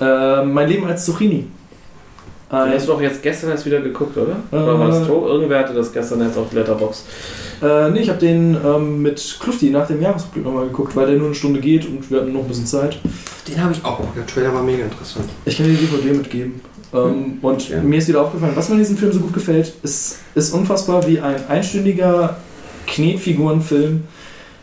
Äh, 0.02 0.46
mein 0.46 0.68
Leben 0.70 0.86
als 0.88 1.06
Zucchini. 1.06 1.48
Den 2.52 2.58
Ein, 2.58 2.74
hast 2.74 2.88
du 2.88 2.94
doch 2.94 3.02
jetzt 3.02 3.22
gestern 3.22 3.52
erst 3.52 3.66
wieder 3.68 3.80
geguckt, 3.80 4.18
oder? 4.18 4.38
Äh, 4.52 4.56
Oder 4.56 4.80
war 4.80 4.88
das 4.88 5.06
tot? 5.06 5.28
Irgendwer 5.28 5.60
hatte 5.60 5.74
das 5.74 5.92
gestern 5.94 6.22
jetzt 6.22 6.36
auf 6.38 6.52
Letterbox. 6.52 7.06
äh, 7.62 7.90
nee, 7.92 8.00
ich 8.00 8.10
habe 8.10 8.18
den 8.18 8.58
ähm, 8.66 9.04
mit 9.04 9.38
Klufti 9.40 9.70
nach 9.70 9.86
dem 9.86 10.02
Jahresrückblick 10.02 10.46
nochmal 10.46 10.66
geguckt, 10.66 10.96
weil 10.96 11.06
der 11.08 11.18
nur 11.18 11.28
eine 11.28 11.36
Stunde 11.36 11.60
geht 11.60 11.86
und 11.86 12.10
wir 12.10 12.22
hatten 12.22 12.34
noch 12.34 12.42
ein 12.42 12.48
bisschen 12.48 12.66
Zeit. 12.66 12.98
Den 13.48 13.62
habe 13.64 13.74
ich 13.74 13.86
auch. 13.86 14.00
Der 14.16 14.26
Trailer 14.26 14.52
war 14.54 14.64
mega 14.64 14.84
interessant. 14.84 15.30
Ich 15.46 15.58
kann 15.58 15.68
dir 15.68 15.74
die 15.74 15.86
DVD 15.86 16.14
mitgeben. 16.18 16.62
Ähm, 16.94 17.38
und 17.42 17.70
Ja. 17.70 17.82
mir 17.82 17.98
ist 18.00 18.08
wieder 18.08 18.22
aufgefallen, 18.22 18.54
was 18.56 18.70
mir 18.70 18.76
in 18.76 18.82
diesem 18.82 18.98
Film 18.98 19.12
so 19.12 19.20
gut 19.20 19.34
gefällt, 19.34 19.74
ist, 19.84 20.18
ist 20.36 20.54
unfassbar, 20.54 21.08
wie 21.08 21.20
ein 21.20 21.48
einstündiger 21.48 22.38
Knetfigurenfilm 22.88 24.04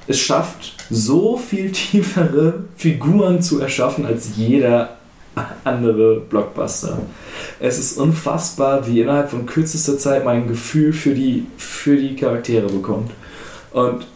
es 0.09 0.21
schafft, 0.21 0.75
so 0.91 1.37
viel 1.37 1.71
tiefere 1.73 2.65
Figuren 2.77 3.43
zu 3.43 3.61
erschaffen 3.61 4.07
als 4.07 4.37
jeder 4.37 4.97
andere 5.65 6.21
Blockbuster. 6.21 6.99
Es 7.61 7.79
ist 7.79 7.99
unfassbar, 7.99 8.87
wie 8.87 9.03
innerhalb 9.03 9.31
von 9.31 9.45
kürzester 9.45 9.99
Zeit 9.99 10.25
man 10.25 10.37
ein 10.37 10.49
Gefühl 10.49 10.93
für 10.93 11.15
die, 11.15 11.47
für 11.59 11.97
die 11.97 12.17
Charaktere 12.17 12.69
bekommt. 12.69 13.11
Und 13.73 14.07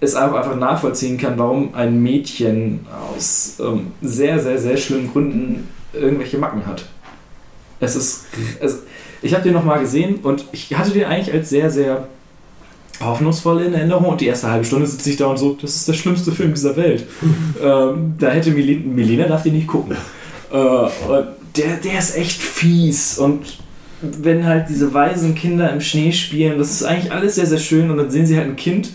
es 0.00 0.14
auch 0.14 0.32
einfach 0.32 0.56
nachvollziehen 0.56 1.18
kann, 1.18 1.38
warum 1.38 1.74
ein 1.74 2.00
Mädchen 2.02 2.86
aus 3.12 3.56
ähm, 3.60 3.88
sehr, 4.00 4.38
sehr, 4.38 4.58
sehr 4.58 4.76
schlimmen 4.76 5.10
Gründen 5.12 5.68
irgendwelche 5.92 6.38
Macken 6.38 6.64
hat. 6.66 6.84
Es 7.80 7.96
ist. 7.96 8.26
Also, 8.60 8.78
ich 9.22 9.34
habe 9.34 9.42
den 9.42 9.52
nochmal 9.52 9.80
gesehen 9.80 10.16
und 10.22 10.44
ich 10.52 10.74
hatte 10.74 10.90
den 10.90 11.04
eigentlich 11.04 11.34
als 11.34 11.50
sehr, 11.50 11.70
sehr 11.70 12.08
hoffnungsvoll 13.00 13.62
in 13.62 13.74
Erinnerung 13.74 14.06
und 14.06 14.20
die 14.20 14.26
erste 14.26 14.50
halbe 14.50 14.64
Stunde 14.64 14.86
sitze 14.86 15.10
ich 15.10 15.16
da 15.16 15.26
und 15.26 15.38
so, 15.38 15.56
das 15.60 15.74
ist 15.76 15.88
der 15.88 15.94
schlimmste 15.94 16.32
Film 16.32 16.52
dieser 16.52 16.76
Welt. 16.76 17.06
ähm, 17.62 18.14
da 18.18 18.30
hätte 18.30 18.50
Melina, 18.50 18.82
Melina 18.86 19.26
darf 19.26 19.42
den 19.42 19.54
nicht 19.54 19.66
gucken. 19.66 19.96
Äh, 20.52 20.56
der, 21.56 21.76
der 21.82 21.98
ist 21.98 22.16
echt 22.16 22.40
fies 22.40 23.18
und 23.18 23.58
wenn 24.02 24.46
halt 24.46 24.68
diese 24.68 24.92
weisen 24.94 25.34
Kinder 25.34 25.72
im 25.72 25.80
Schnee 25.80 26.12
spielen, 26.12 26.58
das 26.58 26.70
ist 26.70 26.84
eigentlich 26.84 27.12
alles 27.12 27.34
sehr, 27.34 27.46
sehr 27.46 27.58
schön 27.58 27.90
und 27.90 27.96
dann 27.96 28.10
sehen 28.10 28.26
sie 28.26 28.36
halt 28.36 28.48
ein 28.48 28.56
Kind, 28.56 28.90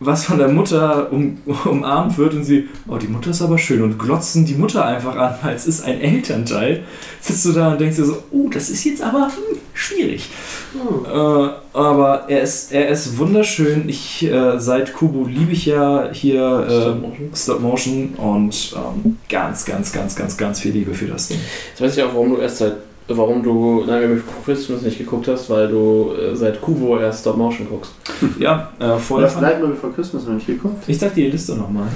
was 0.00 0.24
von 0.24 0.38
der 0.38 0.48
Mutter 0.48 1.12
um, 1.12 1.38
umarmt 1.64 2.16
wird 2.16 2.32
und 2.34 2.44
sie, 2.44 2.68
oh, 2.88 2.96
die 2.96 3.06
Mutter 3.06 3.30
ist 3.30 3.42
aber 3.42 3.58
schön 3.58 3.82
und 3.82 3.98
glotzen 3.98 4.46
die 4.46 4.54
Mutter 4.54 4.84
einfach 4.84 5.14
an, 5.14 5.34
weil 5.42 5.54
es 5.54 5.66
ist 5.66 5.84
ein 5.84 6.00
Elternteil. 6.00 6.84
Sitzt 7.20 7.44
du 7.44 7.52
da 7.52 7.72
und 7.72 7.80
denkst 7.80 7.96
dir 7.96 8.06
so, 8.06 8.22
oh, 8.30 8.48
das 8.48 8.70
ist 8.70 8.84
jetzt 8.84 9.02
aber 9.02 9.26
hm, 9.26 9.58
schwierig. 9.74 10.30
Äh, 10.74 11.48
aber 11.72 12.24
er 12.28 12.40
ist, 12.40 12.72
er 12.72 12.88
ist 12.88 13.18
wunderschön. 13.18 13.88
Ich, 13.90 14.24
äh, 14.24 14.58
seit 14.58 14.94
Kubo 14.94 15.26
liebe 15.26 15.52
ich 15.52 15.66
ja 15.66 16.08
hier 16.12 16.98
äh, 17.02 17.36
Stop 17.36 17.60
Motion 17.60 18.14
und 18.16 18.74
ähm, 18.74 19.18
ganz, 19.28 19.66
ganz, 19.66 19.92
ganz, 19.92 20.16
ganz, 20.16 20.36
ganz 20.38 20.60
viel 20.60 20.72
Liebe 20.72 20.94
für 20.94 21.06
das 21.06 21.28
Ding. 21.28 21.38
Jetzt 21.70 21.80
weiß 21.80 21.96
ich 21.96 22.02
auch, 22.02 22.14
warum 22.14 22.30
du 22.30 22.36
erst 22.38 22.58
seit. 22.58 22.89
Warum 23.16 23.42
du 23.42 23.80
Nightmare 23.80 24.14
Before 24.14 24.36
Christmas 24.44 24.82
nicht 24.82 24.98
geguckt 24.98 25.26
hast, 25.28 25.50
weil 25.50 25.68
du 25.68 26.12
äh, 26.12 26.34
seit 26.36 26.60
Kubo 26.60 26.98
erst 26.98 27.20
Stop 27.20 27.36
Motion 27.36 27.68
guckst. 27.68 27.92
Ja, 28.38 28.70
äh, 28.78 28.84
Du 28.84 28.98
vorher. 28.98 29.28
hast 29.28 29.40
Nightmare 29.40 29.72
Before 29.72 29.92
Christmas 29.92 30.24
noch 30.24 30.34
nicht 30.34 30.46
geguckt? 30.46 30.84
Ich 30.86 30.98
sag 30.98 31.14
dir 31.14 31.24
die 31.24 31.30
Liste 31.32 31.54
nochmal. 31.56 31.86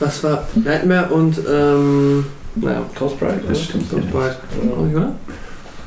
Was 0.00 0.22
war 0.24 0.46
Nightmare 0.54 1.12
und, 1.12 1.38
ähm, 1.50 2.24
naja, 2.56 2.82
Cosprite? 2.98 3.40
Das 3.48 3.62
stimmt. 3.64 3.90
Ghost 3.90 4.10
Bride. 4.10 4.36
Oder? 4.94 5.12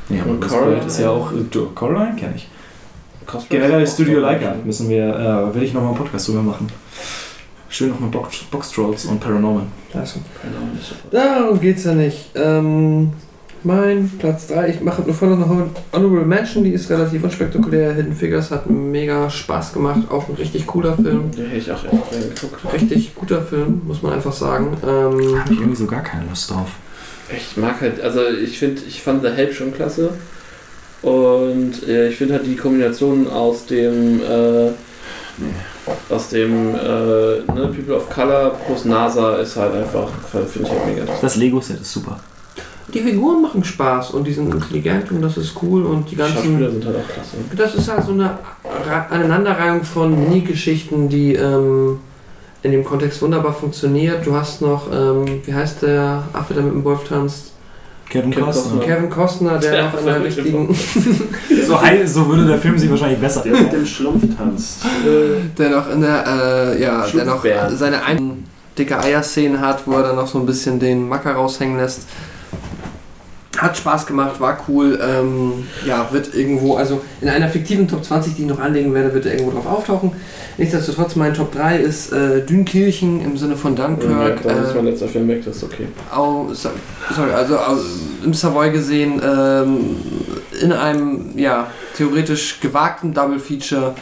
Ja, 0.08 0.22
Und 0.24 0.40
Coraline? 0.40 0.84
Ist 0.86 1.00
ja 1.00 1.10
auch. 1.10 1.32
Äh, 1.32 1.44
Coraline 1.74 2.16
kenne 2.16 2.34
ich. 2.36 2.48
Generell 3.48 3.86
Studio 3.86 4.20
Leica 4.20 4.54
müssen 4.64 4.88
wir, 4.88 5.04
äh, 5.52 5.54
will 5.54 5.62
ich 5.62 5.72
nochmal 5.72 5.90
einen 5.90 5.98
Podcast 5.98 6.26
drüber 6.28 6.42
machen. 6.42 6.66
Schön 7.68 7.90
nochmal 7.90 8.10
Box, 8.10 8.38
Box 8.50 8.72
Trolls 8.72 9.04
und 9.04 9.20
Paranormal. 9.20 9.66
Darum 11.12 11.60
geht's 11.60 11.84
ja 11.84 11.94
nicht. 11.94 12.30
Ähm, 12.34 13.12
mein 13.64 14.10
Platz 14.18 14.46
3, 14.48 14.68
ich 14.68 14.80
mache 14.80 15.02
nur 15.02 15.14
vorne 15.14 15.36
noch 15.36 15.50
eine 15.50 15.68
Honorable 15.92 16.24
Mention, 16.24 16.64
die 16.64 16.72
ist 16.72 16.90
relativ 16.90 17.22
unspektakulär. 17.22 17.92
Hidden 17.92 18.14
Figures 18.14 18.50
hat 18.50 18.68
mega 18.70 19.28
Spaß 19.28 19.72
gemacht, 19.72 20.10
auch 20.10 20.28
ein 20.28 20.34
richtig 20.36 20.66
cooler 20.66 20.94
Film. 20.94 21.30
Hätte 21.36 21.56
ich 21.56 21.70
auch 21.70 21.84
echt 21.84 22.40
geguckt. 22.40 22.72
Richtig 22.72 23.14
guter 23.14 23.42
Film, 23.42 23.82
muss 23.86 24.02
man 24.02 24.14
einfach 24.14 24.32
sagen. 24.32 24.76
Ähm, 24.82 25.38
Habe 25.38 25.52
ich 25.52 25.60
irgendwie 25.60 25.76
so 25.76 25.86
gar 25.86 26.02
keine 26.02 26.28
Lust 26.28 26.50
drauf. 26.50 26.68
Ich 27.36 27.56
mag 27.56 27.80
halt, 27.80 28.00
also 28.00 28.26
ich 28.26 28.58
finde, 28.58 28.82
ich 28.88 29.02
fand 29.02 29.22
The 29.22 29.30
Help 29.30 29.54
schon 29.54 29.72
klasse. 29.72 30.10
Und 31.02 31.88
äh, 31.88 32.08
ich 32.08 32.16
finde 32.16 32.34
halt 32.34 32.46
die 32.46 32.56
Kombination 32.56 33.28
aus 33.28 33.66
dem, 33.66 34.20
äh, 34.20 34.70
aus 36.10 36.28
dem 36.28 36.74
äh, 36.74 36.78
ne, 36.78 37.72
People 37.74 37.94
of 37.94 38.10
Color 38.10 38.50
plus 38.66 38.84
NASA 38.84 39.36
ist 39.36 39.56
halt 39.56 39.74
einfach, 39.74 40.08
finde 40.30 40.48
ich 40.62 40.70
halt 40.70 40.86
mega. 40.86 41.04
Das 41.20 41.36
Lego-Set 41.36 41.80
ist 41.80 41.92
super. 41.92 42.20
Die 42.94 43.00
Figuren 43.00 43.42
machen 43.42 43.62
Spaß 43.64 44.10
und 44.12 44.24
die 44.26 44.32
sind 44.32 44.52
intelligent 44.52 45.10
und 45.10 45.22
das 45.22 45.36
ist 45.36 45.54
cool 45.62 45.84
und 45.86 46.10
die 46.10 46.16
Schauspieler 46.16 46.58
ganzen. 46.68 46.72
sind 46.72 46.86
halt 46.86 46.96
auch 46.96 47.12
klasse. 47.14 47.36
Das 47.56 47.74
ist 47.74 47.90
halt 47.90 48.04
so 48.04 48.12
eine 48.12 48.38
Aneinanderreihung 49.10 49.82
von 49.84 50.18
Mini-Geschichten, 50.18 51.08
die 51.08 51.34
ähm, 51.34 51.98
in 52.62 52.72
dem 52.72 52.84
Kontext 52.84 53.22
wunderbar 53.22 53.52
funktioniert. 53.52 54.26
Du 54.26 54.34
hast 54.34 54.60
noch, 54.62 54.86
ähm, 54.92 55.40
wie 55.44 55.54
heißt 55.54 55.82
der 55.82 56.22
Affe, 56.32 56.54
der 56.54 56.62
mit 56.62 56.72
dem 56.74 56.84
Wolf 56.84 57.04
tanzt? 57.08 57.52
Kevin 58.08 58.34
Costner. 58.34 58.80
Kevin 58.80 59.08
Costner, 59.08 59.58
der 59.58 59.74
Ja, 59.76 59.84
noch 59.90 59.98
in 60.00 60.04
der 60.06 60.24
richtigen. 60.24 60.74
So, 61.66 61.80
heil- 61.80 62.06
so 62.08 62.26
würde 62.26 62.46
der 62.46 62.58
Film 62.58 62.76
sich 62.76 62.90
wahrscheinlich 62.90 63.20
besser 63.20 63.42
Der 63.42 63.52
mit 63.52 63.72
dem 63.72 63.86
Schlumpf 63.86 64.36
tanzt. 64.36 64.82
der 65.56 65.70
noch 65.70 65.88
in 65.90 66.00
der, 66.00 66.24
äh, 66.26 66.82
ja, 66.82 67.06
der 67.06 67.24
noch 67.24 67.44
seine 67.74 68.02
ein 68.04 68.44
dicke 68.76 68.98
Eierszenen 68.98 69.60
hat, 69.60 69.86
wo 69.86 69.92
er 69.92 70.02
dann 70.02 70.16
noch 70.16 70.26
so 70.26 70.38
ein 70.40 70.46
bisschen 70.46 70.80
den 70.80 71.08
Macker 71.08 71.32
raushängen 71.34 71.76
lässt. 71.76 72.08
Hat 73.60 73.76
Spaß 73.76 74.06
gemacht, 74.06 74.40
war 74.40 74.58
cool. 74.68 74.98
Ähm, 75.02 75.66
ja, 75.86 76.08
wird 76.12 76.34
irgendwo, 76.34 76.76
also 76.76 77.02
in 77.20 77.28
einer 77.28 77.48
fiktiven 77.48 77.86
Top 77.88 78.04
20, 78.04 78.34
die 78.34 78.42
ich 78.42 78.48
noch 78.48 78.58
anlegen 78.60 78.94
werde, 78.94 79.12
wird 79.12 79.26
er 79.26 79.32
irgendwo 79.34 79.50
drauf 79.52 79.66
auftauchen. 79.66 80.12
Nichtsdestotrotz, 80.56 81.16
mein 81.16 81.34
Top 81.34 81.52
3 81.52 81.78
ist 81.78 82.12
äh, 82.12 82.40
Dünkirchen 82.44 83.22
im 83.24 83.36
Sinne 83.36 83.56
von 83.56 83.76
Dunkirk. 83.76 84.42
das 84.42 84.68
ist 84.68 84.70
Äh, 84.72 84.74
mein 84.76 84.84
letzter 84.86 85.08
Film 85.08 85.28
weg, 85.28 85.44
das 85.44 85.56
ist 85.56 85.64
okay. 85.64 85.88
au, 86.14 86.48
so- 86.52 86.70
sorry, 87.14 87.32
also 87.32 87.56
au, 87.58 87.76
im 88.24 88.32
Savoy 88.34 88.70
gesehen, 88.70 89.20
ähm, 89.24 89.96
in 90.62 90.72
einem 90.72 91.38
ja, 91.38 91.66
theoretisch 91.96 92.60
gewagten 92.60 93.12
Double 93.14 93.38
Feature 93.38 93.94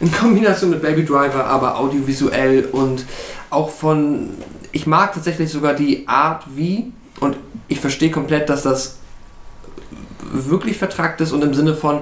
in 0.00 0.12
Kombination 0.12 0.70
mit 0.70 0.80
Baby 0.82 1.04
Driver, 1.04 1.44
aber 1.46 1.78
audiovisuell 1.78 2.66
und 2.72 3.04
auch 3.50 3.70
von. 3.70 4.30
Ich 4.70 4.86
mag 4.86 5.14
tatsächlich 5.14 5.50
sogar 5.50 5.72
die 5.74 6.06
Art 6.06 6.44
wie 6.54 6.92
und 7.20 7.36
ich 7.68 7.80
verstehe 7.80 8.10
komplett, 8.10 8.48
dass 8.50 8.62
das 8.62 8.97
wirklich 10.32 10.76
vertragt 10.76 11.20
ist 11.20 11.32
und 11.32 11.42
im 11.42 11.54
Sinne 11.54 11.74
von, 11.74 12.00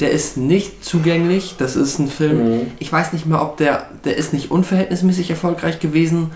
der 0.00 0.10
ist 0.10 0.36
nicht 0.36 0.84
zugänglich. 0.84 1.54
Das 1.58 1.76
ist 1.76 1.98
ein 1.98 2.08
Film, 2.08 2.38
Mhm. 2.58 2.60
ich 2.78 2.92
weiß 2.92 3.12
nicht 3.12 3.26
mehr, 3.26 3.40
ob 3.42 3.56
der, 3.56 3.86
der 4.04 4.16
ist 4.16 4.32
nicht 4.32 4.50
unverhältnismäßig 4.50 5.30
erfolgreich 5.30 5.78
gewesen, 5.80 6.30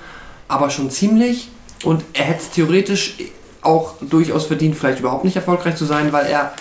aber 0.49 0.71
schon 0.71 0.91
ziemlich. 0.91 1.49
Und 1.85 2.05
er 2.13 2.25
hätte 2.25 2.41
es 2.41 2.51
theoretisch 2.51 3.17
auch 3.63 3.95
durchaus 4.01 4.47
verdient, 4.47 4.77
vielleicht 4.77 5.01
überhaupt 5.01 5.25
nicht 5.25 5.37
erfolgreich 5.37 5.77
zu 5.77 5.85
sein, 5.85 6.13
weil 6.13 6.27
er, 6.27 6.53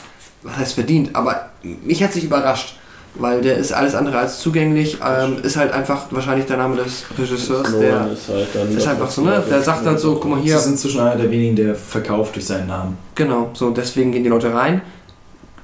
was 0.42 0.58
heißt 0.58 0.74
verdient, 0.74 1.15
aber 1.15 1.49
mich 1.62 2.03
hat 2.03 2.14
sich 2.14 2.24
überrascht, 2.24 2.76
weil 3.15 3.42
der 3.42 3.58
ist 3.58 3.72
alles 3.72 3.96
andere 3.96 4.17
als 4.17 4.40
zugänglich, 4.40 4.99
ähm, 5.06 5.38
ist 5.44 5.58
halt 5.58 5.72
einfach 5.72 6.08
wahrscheinlich 6.12 6.46
der 6.46 6.58
Name 6.58 6.76
des 6.76 7.06
Regisseurs, 7.17 7.78
der 7.78 8.12
ist 8.12 8.30
halt 8.30 8.48
dann 8.53 8.69
ist 8.69 8.78
das, 8.78 8.88
einfach 8.88 9.10
so, 9.10 9.22
ne? 9.22 9.44
Der 9.49 9.62
sagt 9.62 9.85
halt 9.85 9.99
so, 9.99 10.15
guck 10.15 10.31
mal 10.31 10.38
Sie 10.38 10.48
hier, 10.48 10.60
sind 10.60 10.74
inzwischen 10.74 10.99
einer 10.99 11.15
der 11.15 11.31
wenigen, 11.31 11.56
der 11.56 11.76
verkauft 11.76 12.35
durch 12.35 12.46
seinen 12.46 12.67
Namen. 12.67 12.98
Genau, 13.15 13.51
so 13.53 13.69
deswegen 13.72 14.12
gehen 14.12 14.24
die 14.24 14.30
Leute 14.30 14.53
rein. 14.53 14.81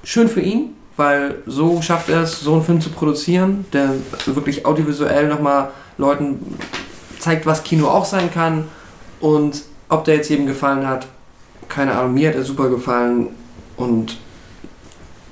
Schön 0.03 0.27
für 0.27 0.41
ihn, 0.41 0.75
weil 0.97 1.35
so 1.45 1.81
schafft 1.81 2.09
er 2.09 2.23
es, 2.23 2.39
so 2.39 2.53
einen 2.53 2.63
Film 2.63 2.81
zu 2.81 2.89
produzieren, 2.89 3.65
der 3.73 3.91
wirklich 4.25 4.65
audiovisuell 4.65 5.27
nochmal 5.27 5.69
Leuten 5.97 6.57
zeigt, 7.19 7.45
was 7.45 7.63
Kino 7.63 7.87
auch 7.87 8.05
sein 8.05 8.31
kann. 8.33 8.65
Und 9.19 9.63
ob 9.89 10.05
der 10.05 10.15
jetzt 10.15 10.29
jedem 10.29 10.47
gefallen 10.47 10.87
hat, 10.87 11.07
keine 11.69 11.95
Ahnung, 11.95 12.13
mir 12.13 12.29
hat 12.29 12.35
er 12.35 12.43
super 12.43 12.69
gefallen. 12.69 13.27
Und 13.77 14.17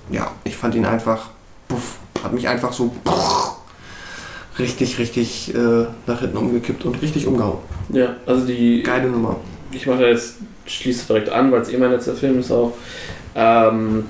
ja, 0.09 0.31
ich 0.43 0.55
fand 0.55 0.75
ihn 0.75 0.85
einfach, 0.85 1.29
puff, 1.67 1.97
hat 2.23 2.33
mich 2.33 2.47
einfach 2.47 2.73
so 2.73 2.91
richtig, 4.57 4.99
richtig 4.99 5.53
äh, 5.55 5.85
nach 6.07 6.19
hinten 6.19 6.37
umgekippt 6.37 6.85
und 6.85 7.01
richtig 7.01 7.27
umgehauen. 7.27 7.59
Ja, 7.89 8.15
also 8.25 8.45
die. 8.45 8.83
Geile 8.83 9.09
Nummer. 9.09 9.37
Ich 9.71 9.87
mache 9.87 10.05
jetzt, 10.07 10.37
schließe 10.65 11.07
direkt 11.07 11.29
an, 11.29 11.51
weil 11.51 11.61
es 11.61 11.69
eh 11.69 11.77
mein 11.77 11.91
letzter 11.91 12.13
Film 12.13 12.39
ist 12.39 12.51
auch. 12.51 12.73
Ähm, 13.35 14.05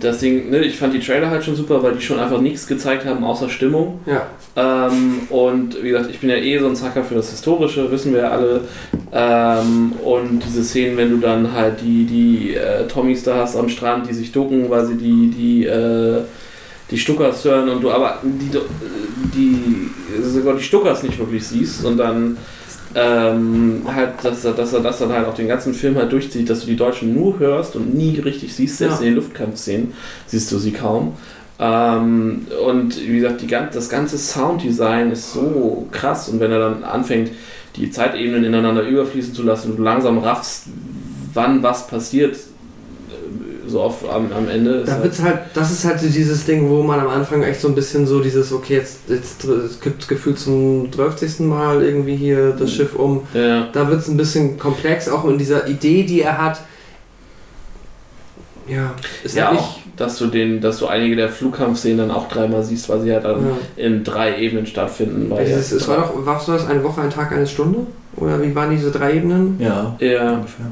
das 0.00 0.18
Ding, 0.18 0.50
ne, 0.50 0.60
ich 0.60 0.76
fand 0.76 0.94
die 0.94 1.00
Trailer 1.00 1.30
halt 1.30 1.44
schon 1.44 1.54
super, 1.54 1.82
weil 1.82 1.94
die 1.94 2.02
schon 2.02 2.18
einfach 2.18 2.40
nichts 2.40 2.66
gezeigt 2.66 3.04
haben 3.04 3.22
außer 3.24 3.48
Stimmung. 3.48 4.00
Ja. 4.06 4.26
Ähm, 4.56 5.22
und 5.30 5.82
wie 5.82 5.90
gesagt, 5.90 6.10
ich 6.10 6.20
bin 6.20 6.30
ja 6.30 6.36
eh 6.36 6.58
so 6.58 6.66
ein 6.66 6.76
Zacker 6.76 7.04
für 7.04 7.14
das 7.14 7.30
Historische, 7.30 7.90
wissen 7.90 8.12
wir 8.12 8.22
ja 8.22 8.30
alle. 8.30 8.62
Ähm, 9.12 9.92
und 10.02 10.42
diese 10.44 10.64
Szenen, 10.64 10.96
wenn 10.96 11.10
du 11.10 11.18
dann 11.18 11.52
halt 11.52 11.80
die, 11.80 12.04
die 12.04 12.54
äh, 12.54 12.86
Tommys 12.88 13.22
da 13.22 13.36
hast 13.36 13.56
am 13.56 13.68
Strand, 13.68 14.08
die 14.08 14.14
sich 14.14 14.32
ducken, 14.32 14.70
weil 14.70 14.86
sie 14.86 14.96
die, 14.96 15.30
die, 15.30 15.66
äh, 15.66 16.22
die 16.94 17.00
Stuckers 17.00 17.44
hören 17.44 17.68
und 17.68 17.82
du 17.82 17.90
aber 17.90 18.20
die, 18.22 18.50
die, 19.34 19.90
sogar 20.22 20.54
die 20.56 20.62
Stuckers 20.62 21.02
nicht 21.02 21.18
wirklich 21.18 21.44
siehst 21.46 21.84
und 21.84 21.96
dann 21.98 22.36
ähm, 22.94 23.82
halt, 23.92 24.10
dass 24.22 24.44
er, 24.44 24.52
dass 24.52 24.72
er 24.72 24.80
das 24.80 25.00
dann 25.00 25.10
halt 25.12 25.26
auch 25.26 25.34
den 25.34 25.48
ganzen 25.48 25.74
Film 25.74 25.96
halt 25.96 26.12
durchzieht, 26.12 26.48
dass 26.48 26.60
du 26.60 26.66
die 26.66 26.76
Deutschen 26.76 27.12
nur 27.14 27.38
hörst 27.40 27.74
und 27.74 27.94
nie 27.94 28.20
richtig 28.20 28.54
siehst, 28.54 28.78
selbst 28.78 29.00
Ja. 29.00 29.00
in 29.00 29.06
den 29.06 29.14
Luftkampfszenen 29.16 29.92
siehst 30.26 30.52
du 30.52 30.58
sie 30.58 30.70
kaum. 30.72 31.14
Ähm, 31.58 32.46
und 32.64 33.00
wie 33.00 33.16
gesagt, 33.20 33.42
die, 33.42 33.46
das 33.48 33.88
ganze 33.88 34.18
Sounddesign 34.18 35.10
ist 35.10 35.32
so 35.32 35.86
krass 35.90 36.28
und 36.28 36.38
wenn 36.40 36.52
er 36.52 36.60
dann 36.60 36.84
anfängt, 36.84 37.30
die 37.76 37.90
Zeitebenen 37.90 38.44
ineinander 38.44 38.82
überfließen 38.82 39.34
zu 39.34 39.42
lassen 39.42 39.72
und 39.72 39.78
du 39.78 39.82
langsam 39.82 40.18
raffst, 40.18 40.66
wann 41.32 41.62
was 41.64 41.88
passiert, 41.88 42.36
äh, 42.36 42.38
so 43.66 43.80
auf, 43.82 44.08
am, 44.08 44.30
am 44.32 44.48
Ende. 44.48 44.70
ist 44.80 44.88
Da 44.88 45.02
wird's 45.02 45.22
halt, 45.22 45.38
das 45.54 45.70
ist 45.70 45.84
halt 45.84 46.00
dieses 46.02 46.44
Ding, 46.44 46.68
wo 46.70 46.82
man 46.82 47.00
am 47.00 47.08
Anfang 47.08 47.42
echt 47.42 47.60
so 47.60 47.68
ein 47.68 47.74
bisschen 47.74 48.06
so 48.06 48.20
dieses, 48.20 48.52
okay, 48.52 48.74
jetzt, 48.76 49.00
jetzt 49.08 49.44
es 49.44 49.80
gibt 49.80 50.06
gefühlt 50.08 50.38
zum 50.38 50.90
30. 50.90 51.40
Mal 51.40 51.82
irgendwie 51.82 52.16
hier 52.16 52.50
das 52.52 52.72
Schiff 52.72 52.94
um. 52.94 53.22
ja, 53.34 53.68
Da 53.72 53.88
wird 53.88 54.00
es 54.00 54.08
ein 54.08 54.16
bisschen 54.16 54.58
komplex, 54.58 55.08
auch 55.08 55.24
in 55.26 55.38
dieser 55.38 55.66
Idee, 55.68 56.02
die 56.04 56.22
er 56.22 56.38
hat. 56.38 56.60
Ja, 58.66 58.94
ist 59.22 59.36
ja 59.36 59.48
halt 59.48 59.58
auch, 59.58 59.78
dass 59.96 60.16
du 60.18 60.26
den, 60.26 60.60
dass 60.60 60.78
du 60.78 60.86
einige 60.86 61.16
der 61.16 61.28
Flugkampfszenen 61.28 61.98
dann 61.98 62.10
auch 62.10 62.28
dreimal 62.28 62.62
siehst, 62.62 62.88
weil 62.88 63.02
sie 63.02 63.12
halt 63.12 63.24
dann 63.24 63.40
Ja. 63.46 63.56
in 63.84 64.02
drei 64.04 64.38
Ebenen 64.38 64.66
stattfinden. 64.66 65.28
Weil 65.30 65.44
Dieses, 65.44 65.70
es 65.72 65.86
war 65.86 65.98
doch, 65.98 66.12
was 66.16 66.48
war 66.48 66.56
das, 66.56 66.66
eine 66.66 66.82
Woche, 66.82 67.02
ein 67.02 67.10
Tag, 67.10 67.30
eine 67.32 67.46
Stunde? 67.46 67.80
Oder 68.16 68.40
wie 68.42 68.54
waren 68.54 68.70
diese 68.70 68.90
drei 68.90 69.14
Ebenen? 69.16 69.56
Ja, 69.60 69.96
ja, 69.98 70.32
ungefähr. 70.34 70.66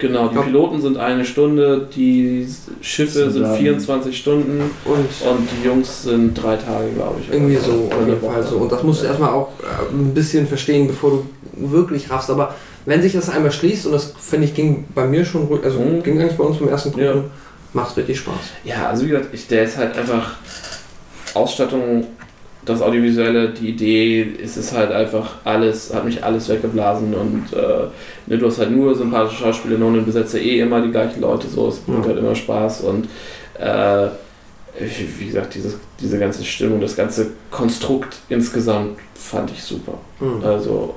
Genau. 0.00 0.28
Die 0.28 0.38
Piloten 0.38 0.80
sind 0.82 0.96
eine 0.96 1.24
Stunde, 1.24 1.88
die 1.94 2.46
Schiffe 2.80 3.30
sind 3.30 3.42
Zusammen. 3.44 3.58
24 3.58 4.18
Stunden 4.18 4.60
Und 4.84 4.96
und 4.96 5.48
die 5.50 5.66
Jungs 5.66 6.02
sind 6.02 6.34
drei 6.34 6.56
Tage, 6.56 6.88
glaube 6.96 7.16
ich. 7.20 7.32
irgendwie 7.32 7.56
so, 7.56 7.88
auf 7.92 8.06
jeden 8.06 8.20
Fall 8.20 8.42
so. 8.42 8.56
Und 8.56 8.72
das 8.72 8.82
musst 8.82 9.02
du 9.02 9.06
erstmal 9.06 9.30
auch 9.30 9.48
äh, 9.62 9.92
ein 9.94 10.12
bisschen 10.14 10.46
verstehen, 10.46 10.86
bevor 10.88 11.10
du 11.10 11.24
wirklich 11.72 12.10
raffst. 12.10 12.30
Aber 12.30 12.54
wenn 12.86 13.02
sich 13.02 13.12
das 13.12 13.28
einmal 13.30 13.52
schließt, 13.52 13.86
und 13.86 13.92
das 13.92 14.14
finde 14.18 14.46
ich 14.46 14.54
ging 14.54 14.84
bei 14.94 15.06
mir 15.06 15.24
schon 15.24 15.44
ruhig, 15.44 15.60
also 15.62 15.78
Mhm. 15.78 16.02
ging 16.02 16.18
eigentlich 16.20 16.36
bei 16.38 16.44
uns 16.44 16.56
beim 16.58 16.68
ersten 16.68 16.90
Gucken, 16.92 17.06
Ja. 17.06 17.14
macht 17.74 17.96
richtig 17.96 18.18
Spaß. 18.18 18.34
Ja, 18.64 18.88
also 18.88 19.04
wie 19.04 19.10
gesagt, 19.10 19.28
ich, 19.32 19.46
der 19.46 19.64
ist 19.64 19.76
halt 19.76 19.96
einfach 19.96 20.36
Ausstattung, 21.34 22.06
das 22.64 22.82
Audiovisuelle, 22.82 23.48
die 23.50 23.70
Idee, 23.70 24.34
es 24.42 24.56
ist 24.56 24.72
halt 24.76 24.92
einfach 24.92 25.36
alles, 25.44 25.92
hat 25.94 26.04
mich 26.04 26.22
alles 26.22 26.48
weggeblasen 26.48 27.14
und 27.14 27.52
äh, 27.52 27.86
ne, 28.26 28.38
du 28.38 28.46
hast 28.46 28.58
halt 28.58 28.70
nur 28.70 28.94
sympathische 28.94 29.42
Schauspieler, 29.44 29.78
Nolan 29.78 30.04
besetzt 30.04 30.34
ja 30.34 30.40
eh 30.40 30.60
immer 30.60 30.80
die 30.82 30.90
gleichen 30.90 31.20
Leute, 31.22 31.48
so, 31.48 31.68
es 31.68 31.78
bringt 31.78 32.04
Ja. 32.04 32.10
halt 32.10 32.18
immer 32.18 32.34
Spaß 32.34 32.82
und 32.82 33.08
äh, 33.58 34.08
wie 35.18 35.26
gesagt, 35.26 35.54
dieses, 35.54 35.76
diese 36.00 36.18
ganze 36.18 36.44
Stimmung, 36.44 36.80
das 36.80 36.96
ganze 36.96 37.28
Konstrukt 37.50 38.18
insgesamt 38.28 38.98
fand 39.14 39.50
ich 39.50 39.62
super. 39.62 39.94
Mhm. 40.20 40.42
Also 40.44 40.94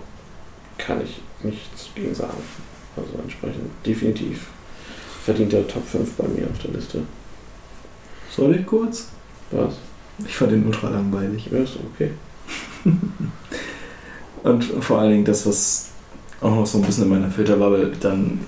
kann 0.77 1.01
ich 1.03 1.21
nichts 1.43 1.89
gegen 1.95 2.13
sagen. 2.13 2.37
Also 2.95 3.09
entsprechend 3.21 3.69
definitiv 3.85 4.47
verdient 5.23 5.51
der 5.51 5.67
Top 5.67 5.85
5 5.87 6.13
bei 6.13 6.27
mir 6.27 6.45
auf 6.51 6.59
der 6.63 6.71
Liste. 6.71 6.99
Soll 8.29 8.55
ich 8.55 8.65
kurz? 8.65 9.09
Was? 9.51 9.73
Ich 10.27 10.35
fand 10.35 10.51
den 10.51 10.65
ultra 10.65 10.89
langweilig. 10.89 11.49
Ja, 11.51 11.59
ist 11.59 11.77
okay. 11.93 12.11
Und 14.43 14.63
vor 14.81 14.99
allen 14.99 15.11
Dingen 15.11 15.25
das, 15.25 15.45
was 15.45 15.89
auch 16.41 16.53
noch 16.53 16.65
so 16.65 16.77
ein 16.77 16.83
bisschen 16.83 17.05
in 17.05 17.09
meiner 17.09 17.31
Filterbubble 17.31 17.93
dann 17.99 18.41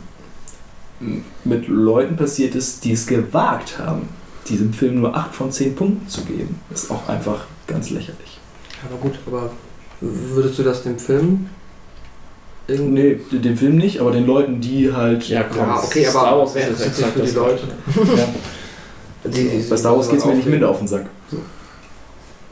mit 1.44 1.68
Leuten 1.68 2.16
passiert 2.16 2.56
ist, 2.56 2.84
die 2.84 2.92
es 2.92 3.08
gewagt 3.08 3.80
haben, 3.80 4.10
diesem 4.48 4.74
Film 4.74 5.02
nur 5.02 5.16
8 5.16 5.34
von 5.34 5.52
10 5.52 5.76
Punkten 5.76 6.08
zu 6.08 6.22
geben, 6.26 6.60
ist 6.74 6.92
auch 6.92 7.08
einfach 7.08 7.46
ganz 7.68 7.90
lächerlich. 7.90 8.40
Aber 8.86 8.98
gut, 8.98 9.18
aber 9.26 9.52
würdest 10.02 10.60
du 10.60 10.64
das 10.64 10.84
dem 10.84 11.00
Film 11.00 11.50
irgendwie. 12.68 13.20
Nee, 13.32 13.40
den 13.40 13.58
Film 13.58 13.78
nicht, 13.78 14.00
aber 14.00 14.12
den 14.12 14.26
Leuten, 14.26 14.60
die 14.62 14.92
halt. 14.92 15.28
Ja, 15.28 15.44
komm, 15.44 15.60
Ja, 15.60 15.82
okay, 15.84 16.08
aber 16.08 16.20
Star 16.20 16.38
Wars 16.38 16.56
ist 16.56 16.86
exakt 16.86 17.14
für 17.14 17.22
die 17.22 17.32
Leute? 17.32 17.64
Gleiche. 17.94 18.28
Die, 19.26 19.32
die 19.32 19.66
Bei 19.68 19.76
Star 19.76 19.98
Wars 19.98 20.08
geht 20.08 20.20
es 20.20 20.26
mir 20.26 20.36
nicht 20.36 20.48
minder 20.48 20.70
auf 20.70 20.78
den 20.78 20.88
Sack. 20.88 21.08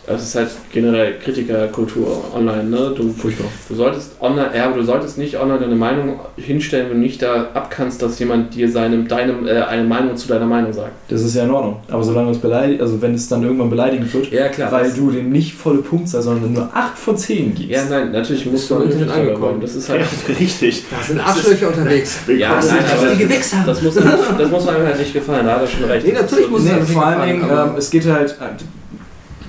Also 0.06 0.22
es 0.22 0.30
ist 0.30 0.36
halt 0.36 0.50
generell 0.74 1.14
Kritikerkultur 1.20 2.26
online, 2.36 2.66
ne? 2.66 2.94
Du, 2.96 3.14
Furchtbar. 3.14 3.48
du 3.70 3.76
solltest 3.76 4.12
online, 4.20 4.50
ja, 4.54 4.66
aber 4.66 4.76
du 4.76 4.84
solltest 4.84 5.18
nicht 5.18 5.38
online 5.40 5.60
deine 5.62 5.76
Meinung 5.76 6.20
hinstellen, 6.36 6.88
wenn 6.90 6.98
du 6.98 7.04
nicht 7.04 7.22
da 7.22 7.48
abkannst, 7.54 8.02
dass 8.02 8.20
jemand 8.20 8.54
dir 8.54 8.70
seinem, 8.70 9.08
deinem, 9.08 9.48
äh, 9.48 9.62
eine 9.62 9.86
Meinung 9.86 10.18
zu 10.18 10.28
deiner 10.28 10.46
Meinung 10.46 10.74
sagt. 10.74 10.92
Das 11.08 11.22
ist 11.22 11.36
ja 11.36 11.44
in 11.46 11.52
Ordnung. 11.52 11.78
Aber 11.90 12.04
solange 12.04 12.32
es 12.32 12.38
beleidigt, 12.40 12.82
also 12.82 13.02
wenn 13.02 13.14
es 13.14 13.30
dann 13.30 13.44
irgendwann 13.44 13.70
beleidigend 13.70 14.14
wird, 14.14 14.30
Ja, 14.32 14.50
klar. 14.50 14.72
weil 14.74 14.92
du 14.92 15.10
dem 15.10 15.30
nicht 15.32 15.54
volle 15.54 15.80
Punktzahl, 15.80 16.22
sondern 16.22 16.52
nur 16.52 16.70
8 16.74 16.98
von 16.98 17.16
10 17.18 17.56
gibst. 17.56 17.72
ja, 17.72 17.84
nein, 17.90 18.12
natürlich 18.12 18.46
musst 18.46 18.70
du 18.70 18.80
dabei 18.80 19.14
angekommen? 19.14 19.62
Das 19.62 19.74
ist 19.76 19.88
halt. 19.90 20.02
richtig. 20.40 20.84
Da 20.92 21.02
sind 21.02 21.20
Arschlöcher 21.20 21.70
unterwegs. 21.70 22.18
Ja, 22.28 22.56
Das 22.56 22.68
sind 22.68 22.78
nein, 22.82 22.86
aber- 22.98 23.10
richtige 23.12 23.30
Wichser. 23.30 23.64
Das 23.66 23.82
muss, 23.82 23.96
das 23.96 24.52
muss 24.52 24.68
einem 24.68 24.86
halt 24.86 25.00
nicht 25.00 25.14
gefallen, 25.14 25.46
da 25.46 25.54
hat 25.54 25.62
er 25.62 25.68
schon 25.68 25.86
recht. 25.86 26.06
Nee, 26.06 26.12
natürlich 26.14 26.50
muss 26.50 26.60
es 26.62 26.66
Nee, 26.68 26.74
einem 26.74 26.88
vor 26.88 27.06
allen 27.06 27.28
Dingen, 27.40 27.50
ähm, 27.50 27.70
es 27.78 27.90
geht 27.90 28.06
halt, 28.06 28.32
äh, 28.32 28.64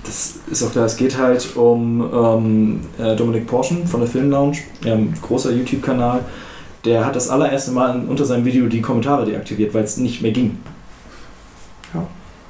das 0.04 0.34
ist 0.50 0.62
auch 0.62 0.72
klar, 0.72 0.84
es 0.86 0.96
geht 0.96 1.18
halt 1.18 1.56
um 1.56 2.00
ähm, 2.12 2.80
äh, 2.98 3.16
Dominik 3.16 3.46
Porschen 3.46 3.86
von 3.86 4.00
der 4.00 4.08
Film 4.08 4.30
Lounge, 4.30 4.58
ein 4.84 5.14
großer 5.22 5.50
YouTube-Kanal. 5.52 6.20
Der 6.84 7.04
hat 7.06 7.16
das 7.16 7.30
allererste 7.30 7.70
Mal 7.72 8.02
unter 8.06 8.24
seinem 8.24 8.44
Video 8.44 8.66
die 8.66 8.82
Kommentare 8.82 9.24
deaktiviert, 9.24 9.72
weil 9.74 9.84
es 9.84 9.96
nicht 9.96 10.20
mehr 10.22 10.32
ging. 10.32 10.58
Ja. 11.94 12.06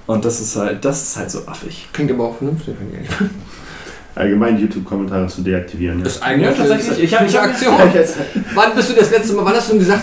Und 0.06 0.24
das 0.24 0.40
ist 0.40 0.56
halt, 0.56 0.85
das 0.85 1.03
ist 1.03 1.17
halt 1.17 1.31
so 1.31 1.47
affig. 1.47 1.88
Klingt 1.92 2.10
aber 2.10 2.24
auch 2.24 2.37
vernünftig. 2.37 2.74
Allgemein 4.17 4.58
YouTube-Kommentare 4.58 5.26
zu 5.28 5.42
deaktivieren. 5.42 5.99
Ja. 5.99 6.04
Das 6.04 6.17
ist 6.17 6.22
eigentlich 6.22 6.56
Ja, 6.58 6.65
tatsächlich. 6.65 7.04
Ich 7.04 7.15
hab- 7.19 7.26
ich 7.26 7.37
hab- 7.37 7.44
Aktion. 7.44 7.74
Wann 8.54 8.74
bist 8.74 8.90
du 8.90 8.94
das 8.94 9.10
letzte 9.10 9.35
Mal, 9.35 9.44
wann 9.44 9.54
hast 9.54 9.69
du 9.70 9.74
ihm 9.74 9.78
gesagt, 9.81 10.03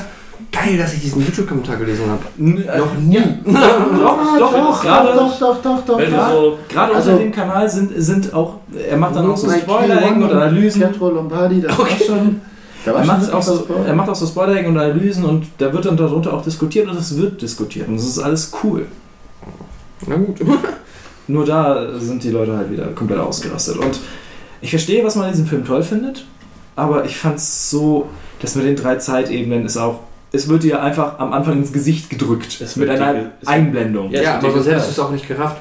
geil, 0.52 0.78
dass 0.78 0.94
ich 0.94 1.02
diesen 1.02 1.22
YouTube-Kommentar 1.22 1.78
gelesen 1.78 2.06
habe. 2.10 2.24
N- 2.40 2.64
äh, 2.68 2.78
Noch 2.78 2.94
nie. 2.96 3.18
Doch, 3.46 4.40
doch, 4.40 4.54
doch, 4.54 4.82
gerade, 4.82 5.14
doch, 5.18 5.40
doch, 5.40 5.62
doch, 5.62 5.86
doch. 5.86 5.98
Wenn 5.98 6.12
ja. 6.12 6.32
so, 6.32 6.58
gerade 6.70 6.96
Also- 6.96 7.12
unter 7.12 7.24
dem 7.24 7.32
Kanal 7.32 7.70
sind, 7.70 7.92
sind 7.96 8.34
auch, 8.34 8.56
er 8.90 8.98
macht 8.98 9.16
dann 9.16 9.30
auch 9.30 9.38
so 9.38 9.50
Spoiler-Ecken 9.50 10.24
und 10.24 10.32
Analysen. 10.32 10.82
Pietro 10.82 11.10
Lombardi, 11.10 11.62
das 11.62 11.78
war 11.78 11.88
schon. 11.88 12.42
Da 12.84 12.94
Er 12.94 13.06
macht, 13.06 13.32
auch 13.32 13.42
so, 13.44 13.68
er 13.86 13.94
macht 13.94 14.10
auch 14.10 14.16
so 14.16 14.26
Spoiler-Ecken 14.26 14.72
und 14.72 14.78
Analysen 14.78 15.24
und 15.24 15.46
da 15.60 15.72
wird 15.72 15.86
dann 15.86 15.96
darunter 15.98 16.34
auch 16.34 16.42
diskutiert 16.44 16.90
und 16.90 16.98
es 16.98 17.16
wird 17.16 17.40
diskutiert 17.42 17.88
und 17.88 17.96
das 17.98 18.06
ist 18.06 18.18
alles 18.20 18.52
cool. 18.64 18.88
Na 20.08 20.16
gut. 20.16 20.40
Nur 21.28 21.46
da 21.46 22.00
sind 22.00 22.24
die 22.24 22.32
Leute 22.32 22.58
halt 22.58 22.72
wieder 22.72 22.88
komplett 22.88 23.20
ausgerastet. 23.20 23.78
Und 23.78 24.00
ich 24.62 24.72
verstehe, 24.72 25.06
was 25.06 25.16
man 25.16 25.26
in 25.28 25.32
diesem 25.32 25.46
Film 25.46 25.64
toll 25.64 25.84
findet, 25.84 26.26
aber 26.76 27.06
ich 27.06 27.16
fand 27.18 27.38
es 27.38 27.70
so, 27.70 28.08
dass 28.42 28.56
mit 28.56 28.66
den 28.66 28.76
drei 28.76 28.96
Zeitebenen 28.96 29.66
ist 29.66 29.78
auch, 29.78 30.00
es 30.34 30.48
wird 30.48 30.64
dir 30.64 30.82
einfach 30.82 31.20
am 31.20 31.34
Anfang 31.34 31.58
ins 31.58 31.74
Gesicht 31.74 32.10
gedrückt. 32.10 32.62
Es 32.62 32.76
mit 32.78 32.88
wird 32.88 33.00
einer 33.02 33.32
es- 33.42 33.48
Einblendung. 33.48 34.12
Ja, 34.12 34.22
Ja, 34.22 34.34
aber 34.36 34.52
sonst 34.52 34.68
hättest 34.68 34.88
du 34.88 34.92
es 34.92 35.00
auch 35.00 35.12
nicht 35.12 35.28
gerafft. 35.28 35.58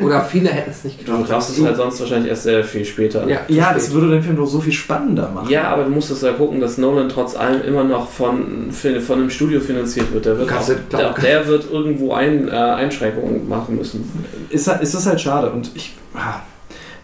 Oder 0.00 0.22
viele 0.24 0.48
hätten 0.48 0.70
es 0.70 0.82
nicht 0.84 1.00
du 1.02 1.12
gerafft. 1.12 1.30
raffst 1.30 1.58
es 1.58 1.62
halt 1.64 1.76
sonst 1.76 2.00
wahrscheinlich 2.00 2.30
erst 2.30 2.44
sehr 2.44 2.64
viel 2.64 2.84
später. 2.86 3.28
Ja, 3.28 3.40
Ja, 3.48 3.74
das 3.74 3.92
würde 3.92 4.08
den 4.10 4.22
Film 4.22 4.36
doch 4.36 4.46
so 4.46 4.60
viel 4.60 4.72
spannender 4.72 5.28
machen. 5.30 5.50
Ja, 5.50 5.64
aber 5.68 5.84
du 5.84 5.90
musst 5.90 6.10
es 6.10 6.22
ja 6.22 6.32
gucken, 6.32 6.58
dass 6.58 6.78
Nolan 6.78 7.10
trotz 7.10 7.36
allem 7.36 7.60
immer 7.62 7.84
noch 7.84 8.08
von, 8.08 8.70
von 8.72 9.18
einem 9.18 9.28
Studio 9.30 9.60
finanziert 9.60 10.10
wird. 10.12 10.24
Der 10.24 10.38
wird, 10.38 10.50
auch, 10.52 10.66
du 10.66 10.96
der, 10.96 11.12
der 11.12 11.46
wird 11.46 11.70
irgendwo 11.70 12.14
ein, 12.14 12.48
äh, 12.48 12.52
Einschränkungen 12.52 13.46
machen 13.46 13.76
müssen. 13.76 14.10
ist, 14.48 14.66
ist 14.68 14.94
das 14.94 15.06
halt 15.06 15.20
schade 15.20 15.50
und 15.50 15.70
ich. 15.74 15.94
ah, 16.14 16.40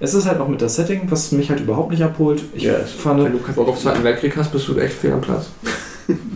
Es 0.01 0.15
ist 0.15 0.26
halt 0.26 0.40
auch 0.40 0.49
mit 0.49 0.62
das 0.62 0.76
Setting, 0.76 1.03
was 1.10 1.33
mich 1.33 1.51
halt 1.51 1.60
überhaupt 1.60 1.90
nicht 1.90 2.03
abholt. 2.03 2.42
Ich 2.54 2.62
Ja, 2.62 2.74
fand, 2.76 3.22
Wenn 3.24 3.33
du 3.33 3.38
keinen 3.40 3.54
Bock 3.56 3.69
auf 3.69 3.76
den 3.76 3.83
Zweiten 3.83 4.04
Weltkrieg 4.04 4.35
hast, 4.38 4.51
bist 4.53 4.67
du 4.69 4.78
echt 4.78 4.94
fehl 4.94 5.12
am 5.12 5.20
Platz. 5.20 5.51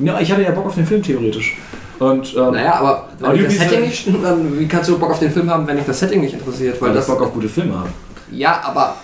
Ja, 0.02 0.20
ich 0.20 0.30
hatte 0.32 0.42
ja 0.42 0.50
Bock 0.50 0.66
auf 0.66 0.74
den 0.74 0.86
Film 0.86 1.02
theoretisch. 1.02 1.56
Und 1.98 2.34
ähm, 2.36 2.52
Naja, 2.52 2.74
aber 2.74 3.08
wenn 3.18 3.32
dich 3.34 3.46
das 3.46 3.58
Setting 3.58 3.80
nicht 3.82 3.98
stimmt, 4.00 4.24
dann 4.24 4.58
wie 4.58 4.68
kannst 4.68 4.88
du 4.88 4.98
Bock 4.98 5.10
auf 5.10 5.18
den 5.18 5.32
Film 5.32 5.50
haben, 5.50 5.66
wenn 5.66 5.76
dich 5.76 5.86
das 5.86 5.98
Setting 5.98 6.20
nicht 6.20 6.34
interessiert? 6.34 6.80
weil 6.80 6.90
Weil 6.90 6.96
ich 6.96 7.00
das 7.00 7.08
Bock 7.08 7.22
auf 7.22 7.32
gute 7.32 7.48
Filme 7.48 7.76
habe. 7.78 7.88
Ja, 8.30 8.60
aber 8.64 8.94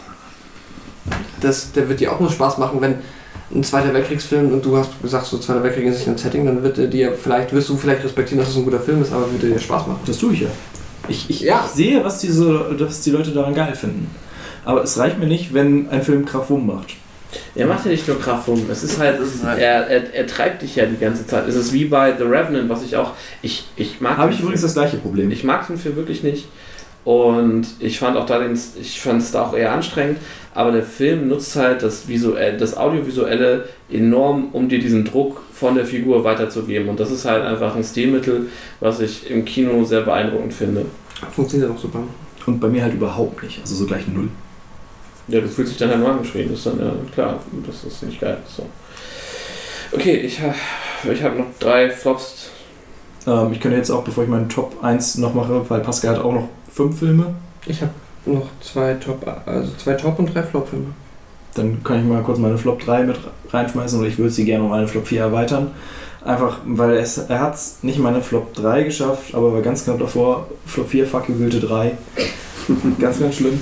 das, 1.40 1.72
der 1.72 1.88
wird 1.88 2.00
dir 2.00 2.12
auch 2.12 2.20
nur 2.20 2.30
Spaß 2.30 2.58
machen, 2.58 2.80
wenn 2.80 2.96
ein 3.54 3.62
Zweiter 3.62 3.92
Weltkriegsfilm 3.92 4.52
und 4.52 4.64
du 4.64 4.76
hast 4.76 4.90
gesagt, 5.02 5.26
so 5.26 5.38
Zweiter 5.38 5.62
Weltkrieg 5.62 5.86
ist 5.86 5.98
nicht 5.98 6.08
ein 6.08 6.18
Setting, 6.18 6.46
dann 6.46 6.62
wird 6.62 6.92
dir 6.92 7.12
vielleicht, 7.12 7.52
wirst 7.52 7.68
du 7.68 7.76
vielleicht 7.76 8.04
respektieren, 8.04 8.40
dass 8.40 8.50
es 8.50 8.56
ein 8.56 8.64
guter 8.64 8.80
Film 8.80 9.02
ist, 9.02 9.12
aber 9.12 9.30
wird 9.30 9.42
dir 9.42 9.58
Spaß 9.58 9.86
machen. 9.86 10.00
Das 10.06 10.18
tue 10.18 10.32
ich 10.32 10.40
ja. 10.40 10.48
Ich, 11.08 11.28
ich, 11.28 11.40
Ja. 11.40 11.62
ich 11.66 11.72
sehe, 11.72 12.02
was, 12.04 12.18
diese, 12.18 12.78
was 12.80 13.02
die 13.02 13.10
Leute 13.10 13.32
daran 13.32 13.54
geil 13.54 13.74
finden. 13.74 14.10
Aber 14.64 14.82
es 14.82 14.96
reicht 14.98 15.18
mir 15.18 15.26
nicht, 15.26 15.52
wenn 15.52 15.90
ein 15.90 16.02
Film 16.02 16.24
Krachwum 16.24 16.66
macht. 16.66 16.94
Er 17.54 17.66
macht 17.66 17.84
ja 17.84 17.90
nicht 17.90 18.06
nur 18.06 18.18
Kraft 18.20 18.48
rum. 18.48 18.66
Es 18.70 18.82
ist 18.82 18.98
halt, 18.98 19.18
er, 19.44 19.86
er, 19.88 20.14
er 20.14 20.26
treibt 20.26 20.62
dich 20.62 20.76
ja 20.76 20.86
die 20.86 20.98
ganze 20.98 21.26
Zeit. 21.26 21.48
Es 21.48 21.54
ist 21.54 21.72
wie 21.72 21.84
bei 21.84 22.14
The 22.16 22.24
Revenant, 22.24 22.68
was 22.68 22.82
ich 22.82 22.96
auch. 22.96 23.12
Ich, 23.42 23.66
ich 23.76 24.00
mag 24.00 24.16
Habe 24.16 24.32
ich 24.32 24.40
übrigens 24.40 24.62
das 24.62 24.74
gleiche 24.74 24.96
Problem. 24.96 25.30
Ich 25.30 25.44
mag 25.44 25.66
den 25.66 25.76
Film 25.76 25.96
wirklich 25.96 26.22
nicht. 26.22 26.48
Und 27.04 27.66
ich 27.80 27.98
fand 27.98 28.16
auch 28.16 28.24
da 28.24 28.38
den, 28.38 28.58
ich 28.80 29.00
fand 29.00 29.20
es 29.20 29.30
da 29.30 29.42
auch 29.42 29.54
eher 29.54 29.72
anstrengend, 29.72 30.18
aber 30.54 30.72
der 30.72 30.82
Film 30.82 31.28
nutzt 31.28 31.54
halt 31.54 31.82
das 31.82 32.08
visuell, 32.08 32.56
das 32.56 32.76
Audiovisuelle 32.76 33.68
enorm, 33.90 34.48
um 34.52 34.70
dir 34.70 34.78
diesen 34.78 35.04
Druck 35.04 35.42
von 35.52 35.74
der 35.74 35.84
Figur 35.84 36.24
weiterzugeben. 36.24 36.88
Und 36.88 36.98
das 36.98 37.10
ist 37.10 37.26
halt 37.26 37.44
einfach 37.44 37.76
ein 37.76 37.84
Stilmittel, 37.84 38.46
was 38.80 39.00
ich 39.00 39.30
im 39.30 39.44
Kino 39.44 39.84
sehr 39.84 40.00
beeindruckend 40.00 40.54
finde. 40.54 40.86
Funktioniert 41.30 41.70
auch 41.70 41.78
super. 41.78 42.02
Und 42.46 42.58
bei 42.58 42.68
mir 42.68 42.82
halt 42.82 42.94
überhaupt 42.94 43.42
nicht. 43.42 43.60
Also 43.60 43.74
so 43.74 43.86
gleich 43.86 44.08
null. 44.08 44.28
Ja, 45.28 45.40
du 45.40 45.48
fühlst 45.48 45.72
dich 45.72 45.78
dann 45.78 45.90
halt 45.90 46.00
nur 46.00 46.10
angeschrien, 46.10 46.48
das 46.50 46.58
ist 46.58 46.66
dann 46.66 46.78
ja 46.78 46.92
klar, 47.12 47.40
das 47.66 47.84
ist 47.84 48.02
nicht 48.02 48.20
geil. 48.20 48.38
So. 48.46 48.66
Okay, 49.92 50.16
ich, 50.16 50.40
ich 51.10 51.22
habe 51.22 51.36
noch 51.36 51.46
drei 51.58 51.90
Flops. 51.90 52.50
Ähm, 53.26 53.52
ich 53.52 53.60
könnte 53.60 53.78
jetzt 53.78 53.90
auch, 53.90 54.04
bevor 54.04 54.24
ich 54.24 54.30
meinen 54.30 54.48
Top 54.48 54.82
1 54.82 55.18
noch 55.18 55.34
mache, 55.34 55.64
weil 55.68 55.80
Pascal 55.80 56.16
hat 56.16 56.24
auch 56.24 56.32
noch 56.32 56.48
fünf 56.72 56.98
Filme, 56.98 57.34
Ich 57.66 57.80
habe 57.80 57.92
noch 58.26 58.48
zwei 58.60 58.94
Top, 58.94 59.26
also 59.46 59.70
zwei 59.76 59.94
Top 59.94 60.18
und 60.18 60.34
drei 60.34 60.42
Flop-Filme. 60.42 60.86
dann 61.54 61.82
kann 61.84 62.00
ich 62.00 62.04
mal 62.04 62.22
kurz 62.22 62.38
meine 62.38 62.58
Flop 62.58 62.84
3 62.84 63.04
mit 63.04 63.16
reinschmeißen 63.50 63.98
und 63.98 64.06
ich 64.06 64.18
würde 64.18 64.30
sie 64.30 64.44
gerne 64.44 64.64
um 64.64 64.72
eine 64.72 64.88
Flop 64.88 65.06
4 65.06 65.20
erweitern. 65.20 65.70
Einfach, 66.24 66.58
weil 66.64 66.94
es, 66.94 67.18
er 67.18 67.40
hat 67.40 67.54
es 67.54 67.78
nicht 67.82 67.98
meine 67.98 68.22
Flop 68.22 68.54
3 68.54 68.82
geschafft, 68.82 69.34
aber 69.34 69.52
war 69.52 69.62
ganz 69.62 69.84
knapp 69.84 69.98
davor. 69.98 70.48
Flop 70.66 70.88
4, 70.88 71.06
Fuck 71.06 71.28
you, 71.28 71.34
Goethe 71.36 71.60
3. 71.60 71.92
ganz, 72.98 73.20
ganz 73.20 73.36
schlimm. 73.36 73.60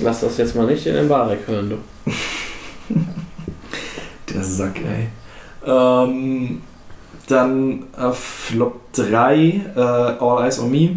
Lass 0.00 0.20
das 0.20 0.38
jetzt 0.38 0.56
mal 0.56 0.66
nicht 0.66 0.86
in 0.86 0.94
den 0.94 1.08
Barek 1.08 1.40
hören, 1.46 1.70
du. 1.70 2.12
Der 4.32 4.42
Sack, 4.42 4.76
ey. 4.78 5.08
Ähm, 5.66 6.62
dann 7.28 7.84
äh, 7.96 8.10
Flop 8.12 8.80
3, 8.94 9.36
äh, 9.76 9.80
All 9.80 10.44
Eyes 10.44 10.58
on 10.58 10.70
Me. 10.70 10.96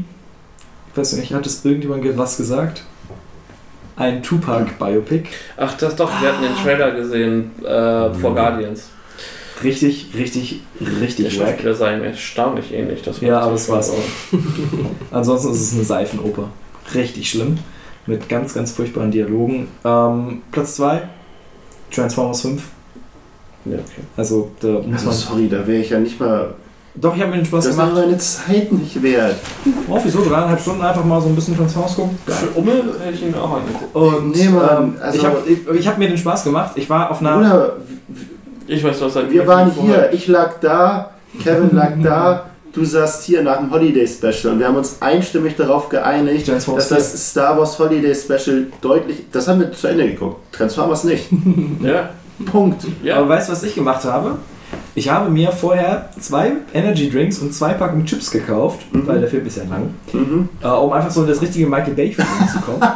Ich 0.92 0.98
weiß 0.98 1.14
nicht, 1.14 1.34
hat 1.34 1.46
es 1.46 1.64
irgendjemand 1.66 2.04
ge- 2.04 2.14
was 2.18 2.38
gesagt? 2.38 2.84
Ein 3.98 4.24
Tupac-Biopic. 4.24 5.26
Ach, 5.58 5.74
das 5.78 5.96
doch, 5.96 6.10
wir 6.22 6.30
hatten 6.32 6.44
den 6.44 6.56
Trailer 6.56 6.92
gesehen 6.92 7.52
äh, 7.64 8.14
vor 8.14 8.34
Guardians. 8.34 8.90
Richtig, 9.64 10.08
richtig, 10.16 10.62
Der 10.82 11.02
richtig 11.02 11.40
wack. 11.40 11.48
Schauspieler 11.50 11.76
sah 11.76 11.94
ihm 11.94 12.04
erstaunlich 12.04 12.74
ähnlich. 12.74 13.02
Das 13.04 13.22
Ja, 13.22 13.40
aber 13.40 13.54
das 13.54 13.70
war's 13.70 13.90
auch. 13.90 13.96
Ansonsten 15.12 15.52
ist 15.52 15.62
es 15.62 15.74
eine 15.74 15.84
Seifenoper. 15.86 16.50
Richtig 16.94 17.30
schlimm. 17.30 17.58
Mit 18.08 18.30
ganz, 18.30 18.54
ganz 18.54 18.72
furchtbaren 18.72 19.12
Dialogen. 19.12 19.68
Ähm, 19.84 20.42
Platz 20.52 20.76
2, 20.76 21.02
Transformers 21.92 22.42
5. 22.42 22.62
Ja, 23.66 23.74
okay. 23.78 23.84
Also, 24.16 24.52
da 24.60 24.68
muss 24.68 24.86
Also, 24.94 25.06
man. 25.08 25.14
sorry, 25.16 25.50
da 25.50 25.66
wäre 25.66 25.82
ich 25.82 25.90
ja 25.90 26.00
nicht 26.00 26.20
mal. 26.20 26.54
Doch, 26.98 27.14
ich 27.16 27.22
habe 27.22 27.32
mir 27.32 27.38
den 27.38 27.46
Spaß 27.46 27.66
Das 27.66 27.78
war 27.78 27.88
gemacht. 27.88 28.06
meine 28.06 28.18
Zeit 28.20 28.72
nicht 28.72 29.02
wert. 29.04 29.36
Oh, 29.90 30.00
wieso? 30.02 30.24
Dreieinhalb 30.24 30.62
Stunden 30.62 30.82
einfach 30.82 31.04
mal 31.04 31.20
so 31.20 31.28
ein 31.28 31.36
bisschen 31.36 31.58
Transformers 31.58 31.96
gucken. 31.96 32.18
Für 32.28 32.48
Umme 32.58 32.72
hätte 33.04 33.14
ich 33.16 33.24
ihn 33.24 33.36
auch 33.36 33.58
angeguckt. 33.58 33.96
Und 33.96 34.32
Nee, 34.36 34.48
Mann, 34.50 34.84
ähm, 34.94 34.96
also- 35.02 35.18
ich 35.18 35.26
habe 35.26 35.38
ich, 35.48 35.68
ich 35.80 35.88
hab 35.88 35.98
mir 35.98 36.08
den 36.08 36.18
Spaß 36.18 36.44
gemacht. 36.46 36.72
Ich 36.76 36.90
war 36.90 37.12
auf 37.12 37.20
einer. 37.20 37.36
Bruder, 37.38 37.74
Ich 38.68 38.84
weiß, 38.84 39.02
was 39.02 39.16
er 39.16 39.30
wir 39.30 39.46
waren 39.46 39.72
hier, 39.72 40.10
ich 40.14 40.28
lag 40.28 40.54
da, 40.62 41.12
Kevin 41.44 41.76
lag 41.76 41.92
da, 42.02 42.46
du 42.76 42.84
saßt 42.86 43.24
hier 43.24 43.42
nach 43.42 43.58
dem 43.58 43.72
Holiday 43.72 44.08
Special 44.08 44.54
und 44.54 44.60
wir 44.60 44.68
haben 44.68 44.76
uns 44.76 44.98
einstimmig 45.02 45.56
darauf 45.56 45.90
geeinigt, 45.90 46.48
dass 46.48 46.66
das 46.90 47.30
Star 47.32 47.58
Wars 47.58 47.80
Holiday 47.80 48.14
Special 48.14 48.68
deutlich. 48.82 49.24
Das 49.32 49.48
haben 49.48 49.62
wir 49.62 49.72
zu 49.72 49.88
Ende 49.88 50.08
geguckt. 50.08 50.38
Transformers 50.54 51.04
nicht. 51.06 51.26
Ja, 51.82 52.10
Punkt. 52.52 52.86
ja. 53.04 53.18
Aber 53.18 53.30
weißt 53.30 53.48
du, 53.48 53.54
was 53.54 53.64
ich 53.64 53.76
gemacht 53.76 54.04
habe? 54.04 54.38
Ich 54.94 55.10
habe 55.10 55.30
mir 55.30 55.52
vorher 55.52 56.10
zwei 56.20 56.54
Energy 56.74 57.10
Drinks 57.10 57.40
und 57.40 57.54
zwei 57.54 57.74
Packungen 57.74 58.06
Chips 58.06 58.30
gekauft, 58.32 58.80
Mhm. 58.92 59.08
weil 59.08 59.20
der 59.20 59.30
Film 59.30 59.46
ist 59.46 59.58
ja 59.58 59.64
lang, 59.70 59.94
Mhm. 60.12 60.50
äh, 60.62 60.68
um 60.68 60.92
einfach 60.92 61.12
so 61.12 61.22
in 61.22 61.28
das 61.28 61.42
richtige 61.42 61.66
Michael 61.68 61.94
Bay-Feeling 61.94 62.48
zu 62.52 62.60
kommen. 62.60 62.82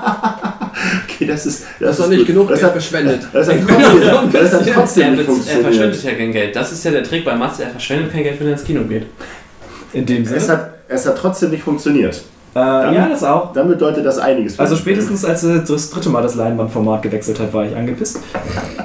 Okay, 1.05 1.25
das 1.25 1.45
ist. 1.45 1.65
Das 1.79 1.91
ist 1.91 1.99
doch 1.99 2.05
ist 2.05 2.09
nicht 2.11 2.19
gut. 2.19 2.27
genug 2.27 2.47
das 2.47 2.63
hat, 2.63 2.71
verschwendet. 2.71 3.27
das 3.33 3.49
hat 3.49 3.57
trotzdem, 3.67 4.31
das 4.31 4.53
hat 4.53 4.67
trotzdem 4.73 5.03
er, 5.03 5.09
nicht 5.11 5.19
er 5.19 5.25
funktioniert. 5.25 5.65
verschwendet 5.65 6.03
ja 6.03 6.11
kein 6.13 6.31
Geld. 6.31 6.55
Das 6.55 6.71
ist 6.71 6.85
ja 6.85 6.91
der 6.91 7.03
Trick 7.03 7.25
bei 7.25 7.35
Matze. 7.35 7.63
Er 7.63 7.69
verschwendet 7.71 8.13
kein 8.13 8.23
Geld, 8.23 8.39
wenn 8.39 8.47
er 8.47 8.53
ins 8.53 8.63
Kino 8.63 8.81
geht. 8.83 9.05
In 9.93 10.05
dem 10.05 10.25
Sinne. 10.25 10.37
Es 10.37 10.49
hat, 10.49 10.71
es 10.87 11.07
hat 11.07 11.17
trotzdem 11.17 11.51
nicht 11.51 11.63
funktioniert. 11.63 12.21
äh, 12.55 12.59
ja, 12.59 13.07
das 13.09 13.23
auch. 13.23 13.53
Dann 13.53 13.67
bedeutet 13.67 14.05
das 14.05 14.17
einiges. 14.17 14.55
für 14.55 14.61
Also 14.61 14.75
spätestens 14.75 15.23
als 15.23 15.43
er 15.43 15.59
das 15.59 15.89
dritte 15.89 16.09
Mal 16.09 16.21
das 16.21 16.35
Leinwandformat 16.35 17.01
gewechselt 17.01 17.39
hat, 17.39 17.53
war 17.53 17.65
ich 17.65 17.75
angepisst. 17.75 18.19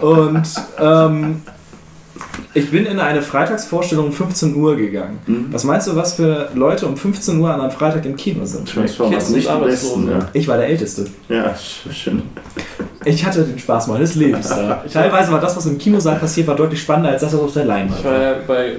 Und 0.00 0.42
ähm, 0.80 1.42
ich 2.54 2.70
bin 2.70 2.86
in 2.86 2.98
eine 3.00 3.20
Freitagsvorstellung 3.22 4.06
um 4.06 4.12
15 4.12 4.54
Uhr 4.56 4.76
gegangen. 4.76 5.18
Mhm. 5.26 5.46
Was 5.50 5.64
meinst 5.64 5.86
du, 5.88 5.96
was 5.96 6.14
für 6.14 6.48
Leute 6.54 6.86
um 6.86 6.96
15 6.96 7.38
Uhr 7.40 7.52
an 7.52 7.60
einem 7.60 7.70
Freitag 7.70 8.04
im 8.06 8.16
Kino 8.16 8.44
sind? 8.44 8.68
Transformers 8.68 9.14
Kids 9.16 9.28
und 9.28 9.34
nicht 9.36 9.48
die 9.48 9.64
besten. 9.64 10.08
Arbeitslosen. 10.08 10.28
Ich 10.32 10.48
war 10.48 10.56
der 10.56 10.68
Älteste. 10.68 11.04
Ja, 11.28 11.36
ja 11.36 11.46
sch- 11.54 11.92
schön. 11.92 12.22
Ich 13.06 13.24
hatte 13.26 13.42
den 13.42 13.58
Spaß 13.58 13.88
meines 13.88 14.14
Lebens 14.14 14.48
da. 14.48 14.82
Teilweise 14.92 15.30
war 15.32 15.40
das, 15.40 15.54
was 15.56 15.66
im 15.66 15.76
Kinosaal 15.76 16.16
passiert, 16.16 16.46
war 16.46 16.56
deutlich 16.56 16.80
spannender 16.80 17.10
als 17.10 17.20
das, 17.20 17.34
was 17.34 17.40
auf 17.40 17.52
der 17.52 17.66
Leinwand 17.66 17.98
Ich 17.98 18.04
war 18.04 18.12
war. 18.12 18.20
ja 18.22 18.34
bei 18.46 18.72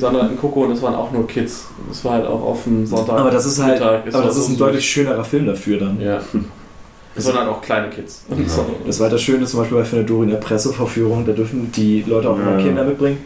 Sandra 0.00 0.26
in 0.26 0.36
Coco 0.36 0.62
und 0.64 0.70
das 0.70 0.82
waren 0.82 0.94
auch 0.96 1.12
nur 1.12 1.26
Kids. 1.28 1.66
Das 1.88 2.04
war 2.04 2.14
halt 2.14 2.26
auch 2.26 2.42
auf 2.42 2.64
dem 2.64 2.84
Sonntag. 2.86 3.18
Aber 3.18 3.30
das 3.30 3.46
ist 3.46 3.62
halt, 3.62 3.74
Mittag. 3.78 4.02
Es 4.06 4.14
aber 4.14 4.24
war 4.24 4.28
das 4.30 4.38
ist 4.38 4.48
ein 4.48 4.56
deutlich 4.56 4.84
schönerer 4.88 5.24
Film 5.24 5.46
dafür 5.46 5.78
dann. 5.78 6.00
Ja. 6.00 6.20
Dann 7.26 7.48
auch 7.48 7.60
kleine 7.62 7.88
Kids. 7.90 8.24
So. 8.46 8.64
Das 8.86 9.00
war 9.00 9.08
das 9.10 9.20
Schöne 9.22 9.44
zum 9.46 9.60
Beispiel 9.60 9.78
bei 9.78 9.84
Finadori 9.84 10.24
in 10.24 10.30
der 10.30 10.38
Presseverführung, 10.38 11.26
da 11.26 11.32
dürfen 11.32 11.70
die 11.72 12.02
Leute 12.06 12.30
auch 12.30 12.38
immer 12.38 12.58
Ja. 12.58 12.62
Kinder 12.64 12.84
mitbringen. 12.84 13.18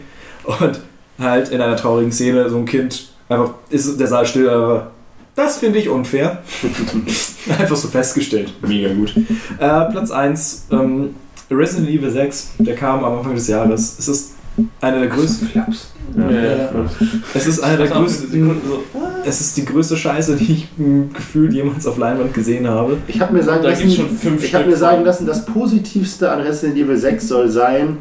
Und 0.43 0.79
halt 1.19 1.49
in 1.49 1.61
einer 1.61 1.75
traurigen 1.75 2.11
Szene 2.11 2.49
so 2.49 2.57
ein 2.57 2.65
Kind, 2.65 3.09
einfach 3.29 3.53
ist 3.69 3.99
der 3.99 4.07
Saal 4.07 4.25
still, 4.25 4.49
aber 4.49 4.91
das 5.35 5.57
finde 5.57 5.79
ich 5.79 5.89
unfair. 5.89 6.43
einfach 7.59 7.75
so 7.75 7.87
festgestellt. 7.87 8.53
Mega 8.61 8.93
gut. 8.93 9.15
Äh, 9.59 9.91
Platz 9.91 10.11
1, 10.11 10.67
ähm, 10.71 11.15
Resident 11.49 11.89
Evil 11.89 12.09
6, 12.11 12.53
der 12.59 12.75
kam 12.75 13.03
am 13.03 13.17
Anfang 13.17 13.35
des 13.35 13.47
Jahres. 13.47 13.97
Es 13.99 14.07
ist 14.07 14.32
einer 14.81 14.99
der 14.99 15.07
größten. 15.07 15.47
Flaps. 15.47 15.91
Ja. 16.15 16.29
Ja. 16.29 16.69
Es 17.33 17.47
ist 17.47 17.59
einer 17.61 17.77
der 17.77 17.87
größten. 17.87 18.61
so, 18.67 18.83
Es 19.25 19.41
ist 19.41 19.57
die 19.57 19.65
größte 19.65 19.97
Scheiße, 19.97 20.35
die 20.35 20.51
ich 20.51 20.67
mh, 20.77 21.05
gefühlt 21.13 21.53
jemals 21.53 21.87
auf 21.87 21.97
Leinwand 21.97 22.33
gesehen 22.33 22.67
habe. 22.67 22.97
Ich 23.07 23.19
habe 23.19 23.33
mir 23.33 23.43
sagen 23.43 23.63
Da 23.63 23.69
lassen, 23.69 23.81
gibt's 23.81 23.95
schon 23.95 24.09
fünf 24.09 24.43
ich 24.43 24.53
habe 24.53 24.69
mir 24.69 24.77
sagen 24.77 25.03
lassen, 25.03 25.25
das 25.25 25.45
Positivste 25.45 26.31
an 26.31 26.41
Resident 26.41 26.77
Evil 26.77 26.97
6 26.97 27.27
soll 27.27 27.49
sein, 27.49 27.97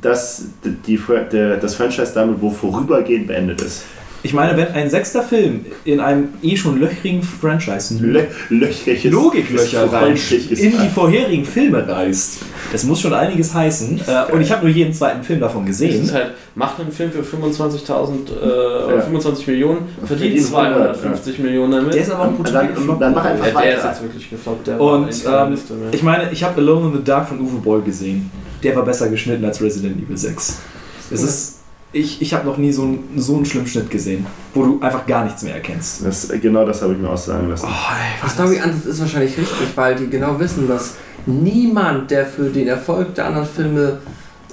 dass 0.00 0.44
die, 0.86 0.98
der, 1.32 1.56
das 1.56 1.74
Franchise 1.74 2.12
damit 2.14 2.40
wo 2.40 2.50
vorübergehend 2.50 3.26
beendet 3.26 3.60
ist. 3.60 3.84
Ich 4.22 4.34
meine, 4.34 4.54
wenn 4.56 4.68
ein 4.68 4.90
sechster 4.90 5.22
Film 5.22 5.64
in 5.84 5.98
einem 5.98 6.28
eh 6.42 6.54
schon 6.54 6.78
löchrigen 6.78 7.22
Franchise 7.22 7.94
Lö 8.00 8.22
löchriges 8.50 9.10
Logiklöcher 9.10 9.90
reißt, 9.90 10.32
in 10.32 10.72
die 10.78 10.88
vorherigen 10.94 11.44
Filme 11.46 11.86
reißt, 11.88 12.38
das 12.70 12.84
muss 12.84 13.00
schon 13.00 13.14
einiges 13.14 13.54
heißen. 13.54 13.98
Äh, 14.06 14.32
und 14.32 14.42
ich 14.42 14.52
habe 14.52 14.66
nur 14.66 14.74
jeden 14.74 14.92
zweiten 14.92 15.22
Film 15.22 15.40
davon 15.40 15.62
Es 15.62 15.68
gesehen. 15.78 16.04
ist 16.04 16.12
halt, 16.12 16.32
macht 16.54 16.78
einen 16.80 16.92
Film 16.92 17.10
für 17.10 17.22
25.000, 17.22 17.88
äh, 18.30 18.84
oder 18.84 18.96
Ja. 18.96 19.00
25 19.02 19.46
Millionen, 19.46 19.78
verdient 20.04 20.38
Verdient 20.40 20.46
250 20.46 21.38
Millionen 21.38 21.72
damit. 21.72 21.94
Der 21.94 22.02
ist 22.02 22.10
aber 22.10 22.24
auch 22.28 22.36
gut 22.36 22.52
Dann, 22.52 22.98
dann 23.00 23.14
mach 23.14 23.24
einfach 23.24 23.46
ja, 23.46 23.60
der 23.62 23.70
ist 23.72 23.78
weiter. 23.78 23.88
jetzt 23.92 24.02
wirklich 24.02 24.28
gefloppt. 24.30 24.68
Und 24.68 25.08
ähm, 25.26 25.58
ich 25.92 26.02
meine, 26.02 26.30
ich 26.30 26.44
habe 26.44 26.60
Alone 26.60 26.88
in 26.88 26.92
the 26.98 27.04
Dark 27.04 27.28
von 27.28 27.40
Uwe 27.40 27.56
Boll 27.56 27.80
gesehen. 27.82 28.30
Der 28.62 28.76
war 28.76 28.84
besser 28.84 29.08
geschnitten 29.08 29.46
als 29.46 29.62
Resident 29.62 29.96
Evil 30.02 30.16
6. 30.18 30.58
Es 31.10 31.22
ist, 31.22 31.59
ich 31.92 32.22
ich 32.22 32.34
habe 32.34 32.46
noch 32.46 32.56
nie 32.56 32.72
so 32.72 32.82
einen, 32.82 33.08
so 33.16 33.36
einen 33.36 33.44
schlimmen 33.44 33.66
Schnitt 33.66 33.90
gesehen, 33.90 34.26
wo 34.54 34.64
du 34.64 34.80
einfach 34.80 35.06
gar 35.06 35.24
nichts 35.24 35.42
mehr 35.42 35.54
erkennst. 35.54 36.04
Das, 36.04 36.28
genau 36.40 36.64
das 36.64 36.82
habe 36.82 36.92
ich 36.92 36.98
mir 36.98 37.10
auch 37.10 37.16
sagen 37.16 37.48
lassen. 37.48 37.66
Oh, 37.68 38.24
Die 38.24 38.30
Story-Ansatz 38.30 38.84
ist 38.86 39.00
wahrscheinlich 39.00 39.36
richtig, 39.36 39.68
weil 39.74 39.96
die 39.96 40.08
genau 40.08 40.38
wissen, 40.38 40.68
dass 40.68 40.94
niemand, 41.26 42.10
der 42.10 42.26
für 42.26 42.50
den 42.50 42.68
Erfolg 42.68 43.14
der 43.14 43.26
anderen 43.26 43.46
Filme 43.46 43.98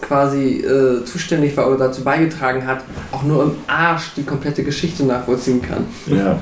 quasi 0.01 0.61
äh, 0.61 1.03
zuständig 1.05 1.55
war 1.57 1.67
oder 1.67 1.87
dazu 1.87 2.03
beigetragen 2.03 2.65
hat, 2.65 2.83
auch 3.11 3.23
nur 3.23 3.43
im 3.43 3.51
Arsch 3.67 4.13
die 4.15 4.23
komplette 4.23 4.63
Geschichte 4.63 5.03
nachvollziehen 5.03 5.61
kann. 5.61 5.85
Ja. 6.07 6.41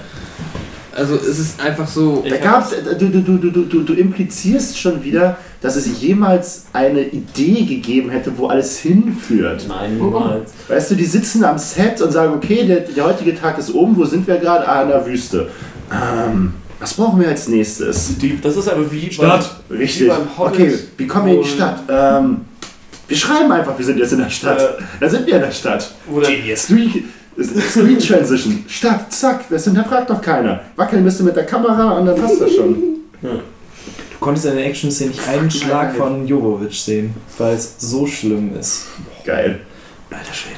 Also 0.95 1.15
es 1.15 1.39
ist 1.39 1.61
einfach 1.61 1.87
so. 1.87 2.23
Da 2.27 2.37
gab's, 2.37 2.71
du, 2.71 3.09
du, 3.09 3.21
du, 3.21 3.37
du, 3.37 3.65
du, 3.65 3.83
du 3.83 3.93
implizierst 3.93 4.79
schon 4.79 5.03
wieder, 5.03 5.37
dass 5.65 5.75
es 5.75 5.99
jemals 5.99 6.65
eine 6.73 7.01
Idee 7.01 7.63
gegeben 7.65 8.11
hätte, 8.11 8.31
wo 8.37 8.45
alles 8.47 8.77
hinführt. 8.77 9.65
Nein, 9.67 9.97
niemals. 9.97 10.51
Weißt 10.67 10.91
du, 10.91 10.95
die 10.95 11.05
sitzen 11.05 11.43
am 11.43 11.57
Set 11.57 11.99
und 12.01 12.11
sagen, 12.11 12.33
okay, 12.35 12.65
der, 12.67 12.81
der 12.81 13.03
heutige 13.03 13.33
Tag 13.35 13.57
ist 13.57 13.73
oben, 13.73 13.97
wo 13.97 14.05
sind 14.05 14.27
wir 14.27 14.37
gerade? 14.37 14.67
Ah, 14.67 14.83
in 14.83 14.89
der 14.89 15.03
Wüste. 15.07 15.47
Ähm, 15.91 16.53
was 16.79 16.93
brauchen 16.93 17.19
wir 17.19 17.29
als 17.29 17.47
nächstes? 17.47 18.15
Die, 18.19 18.39
das 18.39 18.55
ist 18.55 18.67
aber 18.69 18.91
wie 18.91 19.11
Stadt. 19.11 19.55
Richtig. 19.71 20.07
beim 20.07 20.37
Hobbit, 20.37 20.53
Okay, 20.53 20.79
wie 20.97 21.07
kommen 21.07 21.25
wir 21.25 21.33
in 21.37 21.41
die 21.41 21.49
Stadt? 21.49 21.79
Ähm, 21.89 22.41
wir 23.07 23.17
schreiben 23.17 23.51
einfach, 23.51 23.75
wir 23.75 23.85
sind 23.85 23.97
jetzt 23.97 24.13
in 24.13 24.19
der 24.19 24.29
Stadt. 24.29 24.77
Da 24.99 25.09
sind 25.09 25.25
wir 25.25 25.35
in 25.35 25.41
der 25.41 25.51
Stadt. 25.51 25.91
Wo 26.07 26.19
der- 26.19 26.29
Genius. 26.29 26.61
Screen, 26.61 27.99
Transition. 27.99 28.63
Stadt, 28.67 29.11
zack, 29.11 29.49
das 29.49 29.63
hinterfragt 29.63 30.11
doch 30.11 30.21
keiner. 30.21 30.61
Wackeln 30.75 31.03
müsst 31.03 31.19
ihr 31.21 31.25
mit 31.25 31.35
der 31.35 31.45
Kamera 31.47 31.97
und 31.97 32.05
dann 32.05 32.15
passt 32.15 32.39
das 32.39 32.53
schon. 32.53 32.75
Du 33.21 33.29
konntest 34.25 34.47
in 34.47 34.55
der 34.55 34.65
Action-Szene 34.65 35.11
nicht 35.11 35.27
einen 35.27 35.51
Schlag 35.51 35.95
von 35.95 36.25
Jovovic 36.27 36.73
sehen, 36.73 37.13
weil 37.37 37.53
es 37.55 37.75
so 37.77 38.07
schlimm 38.07 38.57
ist. 38.59 38.87
Geil. 39.23 39.59
Alter 40.09 40.33
Schwede. 40.33 40.55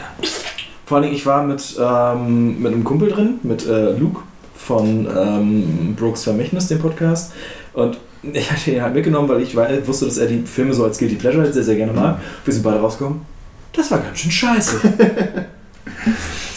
Vor 0.85 0.97
allem, 0.99 1.11
ich 1.13 1.25
war 1.25 1.43
mit, 1.43 1.75
ähm, 1.77 2.61
mit 2.61 2.71
einem 2.71 2.85
Kumpel 2.85 3.09
drin, 3.09 3.39
mit 3.43 3.67
äh, 3.67 3.91
Luke 3.91 4.21
von 4.55 5.05
ähm, 5.13 5.95
Brooks 5.99 6.23
Vermächtnis, 6.23 6.67
dem 6.69 6.79
Podcast. 6.79 7.33
Und 7.73 7.97
ich 8.33 8.49
hatte 8.49 8.71
ihn 8.71 8.81
halt 8.81 8.93
mitgenommen, 8.93 9.27
weil 9.27 9.41
ich 9.41 9.53
wei- 9.55 9.85
wusste, 9.85 10.05
dass 10.05 10.17
er 10.17 10.27
die 10.27 10.43
Filme 10.43 10.73
so 10.73 10.85
als 10.85 10.97
Guilty 10.97 11.15
Pleasure 11.15 11.43
halt 11.43 11.53
sehr, 11.53 11.63
sehr 11.63 11.75
gerne 11.75 11.91
mag. 11.91 12.19
Wir 12.45 12.53
sind 12.53 12.63
beide 12.63 12.79
rausgekommen. 12.79 13.19
Das 13.73 13.91
war 13.91 13.99
ganz 13.99 14.17
schön 14.17 14.31
scheiße. 14.31 14.79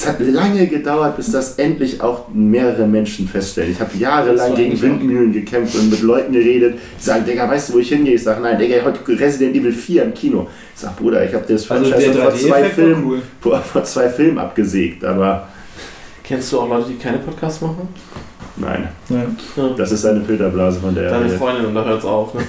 Es 0.01 0.09
hat 0.09 0.19
lange 0.19 0.67
gedauert, 0.67 1.19
bis 1.19 1.31
das 1.31 1.57
endlich 1.57 2.01
auch 2.01 2.29
mehrere 2.33 2.87
Menschen 2.87 3.29
feststellen. 3.29 3.73
Ich 3.73 3.81
habe 3.81 3.91
jahrelang 3.99 4.55
gegen 4.55 4.81
Windmühlen 4.81 5.31
gekämpft 5.31 5.75
und 5.75 5.91
mit 5.91 6.01
Leuten 6.01 6.33
geredet, 6.33 6.79
die 6.99 7.05
sagen, 7.05 7.27
Digga, 7.27 7.47
weißt 7.47 7.69
du, 7.69 7.75
wo 7.75 7.79
ich 7.81 7.91
hingehe? 7.91 8.15
Ich 8.15 8.23
sage, 8.23 8.41
nein, 8.41 8.59
Digga, 8.59 8.77
heute 8.83 9.07
Resident 9.07 9.55
Evil 9.55 9.75
4 9.75 10.05
im 10.05 10.15
Kino. 10.15 10.47
Ich 10.75 10.81
sag, 10.81 10.97
Bruder, 10.97 11.23
ich 11.23 11.35
habe 11.35 11.45
das 11.47 11.71
Also 11.71 11.85
Franchise 11.91 12.13
der 12.13 12.23
vor, 12.23 12.35
zwei 12.35 12.49
3D-Effekt 12.49 12.65
war 12.65 12.71
Filmen, 12.71 13.05
cool. 13.05 13.23
vor, 13.43 13.59
vor 13.61 13.85
zwei 13.85 14.09
Filmen 14.09 14.39
abgesägt, 14.39 15.05
aber 15.05 15.49
Kennst 16.25 16.51
du 16.51 16.61
auch 16.61 16.69
Leute, 16.71 16.89
die 16.89 16.97
keine 16.97 17.19
Podcasts 17.19 17.61
machen? 17.61 17.87
nein. 18.57 18.89
Ja. 19.11 19.69
Das 19.77 19.93
ist 19.93 20.07
eine 20.07 20.23
Filterblase, 20.23 20.81
von 20.81 20.95
der 20.95 21.11
er 21.11 21.21
Deine. 21.21 21.29
Freundin 21.29 21.67
und 21.67 21.75
da 21.75 21.85
hört's 21.85 22.07
auf. 22.07 22.33
Ne? 22.33 22.41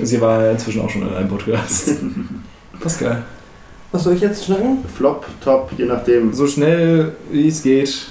Sie 0.02 0.18
war 0.18 0.42
ja 0.44 0.52
inzwischen 0.52 0.80
auch 0.80 0.88
schon 0.88 1.02
in 1.02 1.12
einem 1.14 1.28
Podcast. 1.28 1.90
Pascal. 2.80 3.22
Was 3.92 4.04
soll 4.04 4.14
ich 4.14 4.20
jetzt 4.20 4.44
schnacken? 4.44 4.84
Flop, 4.94 5.24
Top, 5.42 5.70
je 5.76 5.86
nachdem. 5.86 6.32
So 6.32 6.46
schnell 6.46 7.12
wie 7.30 7.48
es 7.48 7.62
geht. 7.62 8.06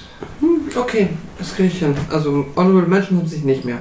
Okay, 0.76 1.10
das 1.38 1.54
kriege 1.54 1.68
ich 1.68 1.78
hin. 1.78 1.94
Also 2.10 2.46
Honorable 2.56 2.88
Mention 2.88 3.18
habe 3.18 3.28
ich 3.32 3.44
nicht 3.44 3.64
mehr. 3.64 3.78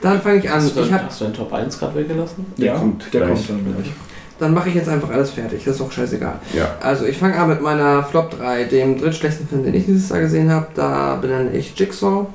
Dann 0.00 0.20
fange 0.20 0.38
ich 0.38 0.48
an. 0.48 0.56
Hast 0.62 0.76
du, 0.76 0.80
Ich 0.82 0.92
hab, 0.92 1.04
hast 1.06 1.20
du 1.20 1.24
den 1.26 1.34
Top 1.34 1.52
1 1.52 1.78
gerade 1.78 1.94
weggelassen? 1.96 2.46
Der 2.56 2.66
ja, 2.66 2.78
kommt 2.78 3.12
der 3.12 3.20
gleich. 3.22 3.46
kommt 3.46 3.50
dann 3.50 3.74
gleich. 3.74 3.92
dann 4.38 4.54
mache 4.54 4.68
ich 4.70 4.74
jetzt 4.76 4.88
einfach 4.88 5.10
alles 5.10 5.30
fertig. 5.30 5.62
Das 5.64 5.76
ist 5.76 5.80
auch 5.82 5.92
scheißegal. 5.92 6.38
Ja. 6.54 6.74
Also 6.80 7.04
ich 7.04 7.18
fange 7.18 7.36
an 7.36 7.48
mit 7.48 7.60
meiner 7.60 8.02
Flop 8.04 8.30
3, 8.38 8.64
dem 8.64 8.98
drittschlechtesten 8.98 9.48
Film, 9.48 9.64
den 9.64 9.74
ich 9.74 9.84
dieses 9.86 10.08
Jahr 10.08 10.20
gesehen 10.20 10.50
habe. 10.50 10.68
Da 10.74 11.16
benenne 11.16 11.52
ich 11.56 11.78
Jigsaw. 11.78 12.26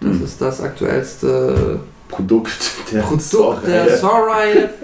Das 0.00 0.10
Hm. 0.16 0.24
ist 0.24 0.40
das 0.40 0.60
aktuellste 0.60 1.80
Produkt 2.10 2.72
der 2.92 3.00
Produkt 3.02 3.66
der. 3.66 3.84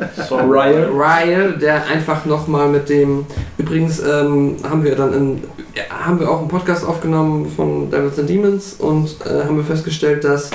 Ryan. 0.30 0.98
Reihe, 1.00 1.50
der 1.58 1.86
einfach 1.86 2.24
nochmal 2.24 2.68
mit 2.68 2.88
dem. 2.88 3.26
Übrigens 3.58 4.00
ähm, 4.00 4.56
haben 4.68 4.84
wir 4.84 4.94
dann 4.96 5.12
in, 5.12 5.44
ja, 5.74 5.82
haben 6.04 6.20
wir 6.20 6.30
auch 6.30 6.38
einen 6.40 6.48
Podcast 6.48 6.84
aufgenommen 6.86 7.50
von 7.54 7.90
Devils 7.90 8.18
and 8.18 8.28
Demons 8.28 8.74
und 8.78 9.16
äh, 9.26 9.44
haben 9.44 9.56
wir 9.56 9.64
festgestellt, 9.64 10.24
dass. 10.24 10.50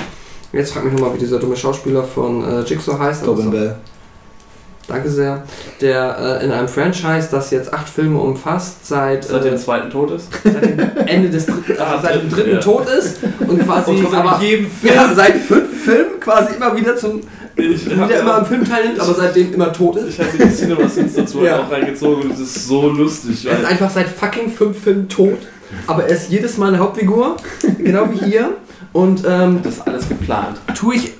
Jetzt 0.52 0.74
frag 0.74 0.84
mich 0.84 0.92
nochmal, 0.92 1.14
wie 1.14 1.18
dieser 1.18 1.38
dumme 1.38 1.56
Schauspieler 1.56 2.02
von 2.04 2.44
äh, 2.44 2.60
Jigsaw 2.60 2.98
heißt. 2.98 3.26
das- 3.26 3.50
Bell. 3.50 3.76
Danke 4.88 5.08
sehr. 5.08 5.44
Der 5.80 6.40
äh, 6.40 6.44
in 6.44 6.50
einem 6.52 6.68
Franchise, 6.68 7.28
das 7.30 7.50
jetzt 7.52 7.72
acht 7.72 7.88
Filme 7.88 8.18
umfasst, 8.18 8.84
seit, 8.86 9.24
Seit 9.24 9.44
äh, 9.44 9.50
dem 9.50 9.56
zweiten 9.56 9.88
Tod 9.90 10.10
ist? 10.10 10.28
seit 10.44 10.62
dem 10.62 10.80
Ende 11.06 11.30
des 11.30 11.46
dritten, 11.46 11.80
Ah, 11.80 11.92
also 11.92 12.02
seit 12.06 12.22
dem 12.22 12.30
dritten, 12.30 12.50
ja. 12.54 12.58
Tod 12.58 12.86
ist 12.88 13.18
und 13.46 13.64
quasi 13.64 13.90
Und 13.92 14.12
aber 14.14 14.42
jedem 14.42 14.66
wir 14.82 15.00
haben 15.00 15.14
seit 15.14 15.36
fünf 15.36 15.71
Filmen 15.82 16.20
quasi 16.20 16.54
immer 16.54 16.76
wieder 16.76 16.96
zum 16.96 17.20
wieder 17.56 18.20
immer 18.20 18.34
am 18.36 18.46
Film 18.46 18.64
teilnimmt, 18.64 18.98
aber 19.00 19.12
seitdem 19.14 19.52
immer 19.52 19.72
tot 19.72 19.96
ist. 19.96 20.08
Ich 20.10 20.18
habe 20.20 20.30
die 20.38 20.54
Cinema 20.54 20.88
Sins 20.88 21.14
dazu 21.14 21.42
Ja. 21.42 21.60
auch 21.62 21.70
reingezogen 21.70 22.24
und 22.24 22.32
es 22.32 22.40
ist 22.40 22.66
so 22.66 22.88
lustig. 22.88 23.44
Er 23.46 23.58
ist 23.58 23.64
einfach 23.66 23.90
seit 23.90 24.08
fucking 24.08 24.50
fünf 24.50 24.82
Filmen 24.82 25.08
tot, 25.08 25.38
aber 25.86 26.04
er 26.04 26.14
ist 26.16 26.30
jedes 26.30 26.56
Mal 26.56 26.68
eine 26.68 26.78
Hauptfigur, 26.78 27.36
genau 27.78 28.08
wie 28.10 28.24
hier. 28.24 28.50
Und 28.92 29.22
ähm, 29.26 29.60
das 29.62 29.74
ist 29.74 29.86
alles 29.86 30.08
geplant. 30.08 30.60
tue 30.74 30.94
ich 30.96 31.12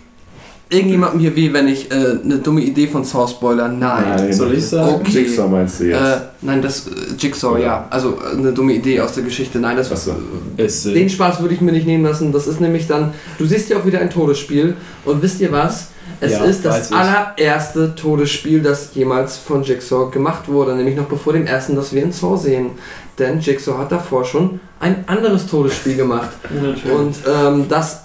irgendjemandem 0.73 1.21
hier 1.21 1.37
weh, 1.37 1.53
wenn 1.53 1.69
ich 1.69 1.91
äh, 1.91 1.95
eine 2.25 2.39
dumme 2.39 2.63
Idee 2.63 2.87
von 2.87 3.05
Saw 3.05 3.29
spoiler? 3.29 3.69
Nein. 3.69 4.33
Soll 4.33 4.55
ich 4.55 4.67
sagen? 4.67 4.95
Okay. 4.97 5.11
Jigsaw 5.21 5.49
meinst 5.49 5.81
du 5.81 5.85
jetzt? 5.85 6.01
Äh, 6.01 6.17
nein, 6.41 6.63
das 6.63 6.87
äh, 6.87 6.91
Jigsaw, 7.19 7.61
ja. 7.61 7.87
Also 7.91 8.19
äh, 8.19 8.37
eine 8.37 8.53
dumme 8.53 8.73
Idee 8.73 9.01
aus 9.01 9.13
der 9.13 9.23
Geschichte. 9.25 9.59
Nein, 9.59 9.77
das 9.77 9.93
Achso. 9.93 10.13
Ist, 10.57 10.87
äh, 10.87 10.95
Den 10.95 11.11
Spaß 11.11 11.41
würde 11.41 11.55
ich 11.55 11.61
mir 11.61 11.73
nicht 11.73 11.87
nehmen 11.87 12.05
lassen. 12.05 12.33
Das 12.33 12.47
ist 12.47 12.61
nämlich 12.61 12.87
dann, 12.87 13.13
du 13.39 13.45
siehst 13.45 13.69
ja 13.69 13.79
auch 13.79 13.87
wieder 13.87 14.01
ein 14.01 14.11
Todesspiel 14.11 14.75
und 15.05 15.23
wisst 15.23 15.41
ihr 15.41 15.53
was? 15.53 15.89
Es 16.21 16.33
Ja, 16.33 16.45
ist 16.45 16.65
das 16.65 16.93
allererste 16.93 17.95
Todesspiel, 17.95 18.61
das 18.61 18.91
jemals 18.95 19.37
von 19.37 19.63
Jigsaw 19.63 20.11
gemacht 20.11 20.49
wurde, 20.49 20.75
nämlich 20.75 20.97
noch 20.97 21.07
bevor 21.07 21.33
dem 21.33 21.47
ersten, 21.47 21.77
das 21.77 21.93
wir 21.93 22.03
in 22.03 22.13
Saw 22.13 22.37
sehen. 22.37 22.71
Denn 23.19 23.41
Jigsaw 23.41 23.79
hat 23.79 23.93
davor 23.93 24.25
schon 24.25 24.61
ein 24.81 25.05
anderes 25.07 25.47
Todesspiel 25.47 25.97
gemacht. 25.97 26.31
Und 26.85 27.15
ähm, 27.27 27.67
das 27.69 28.05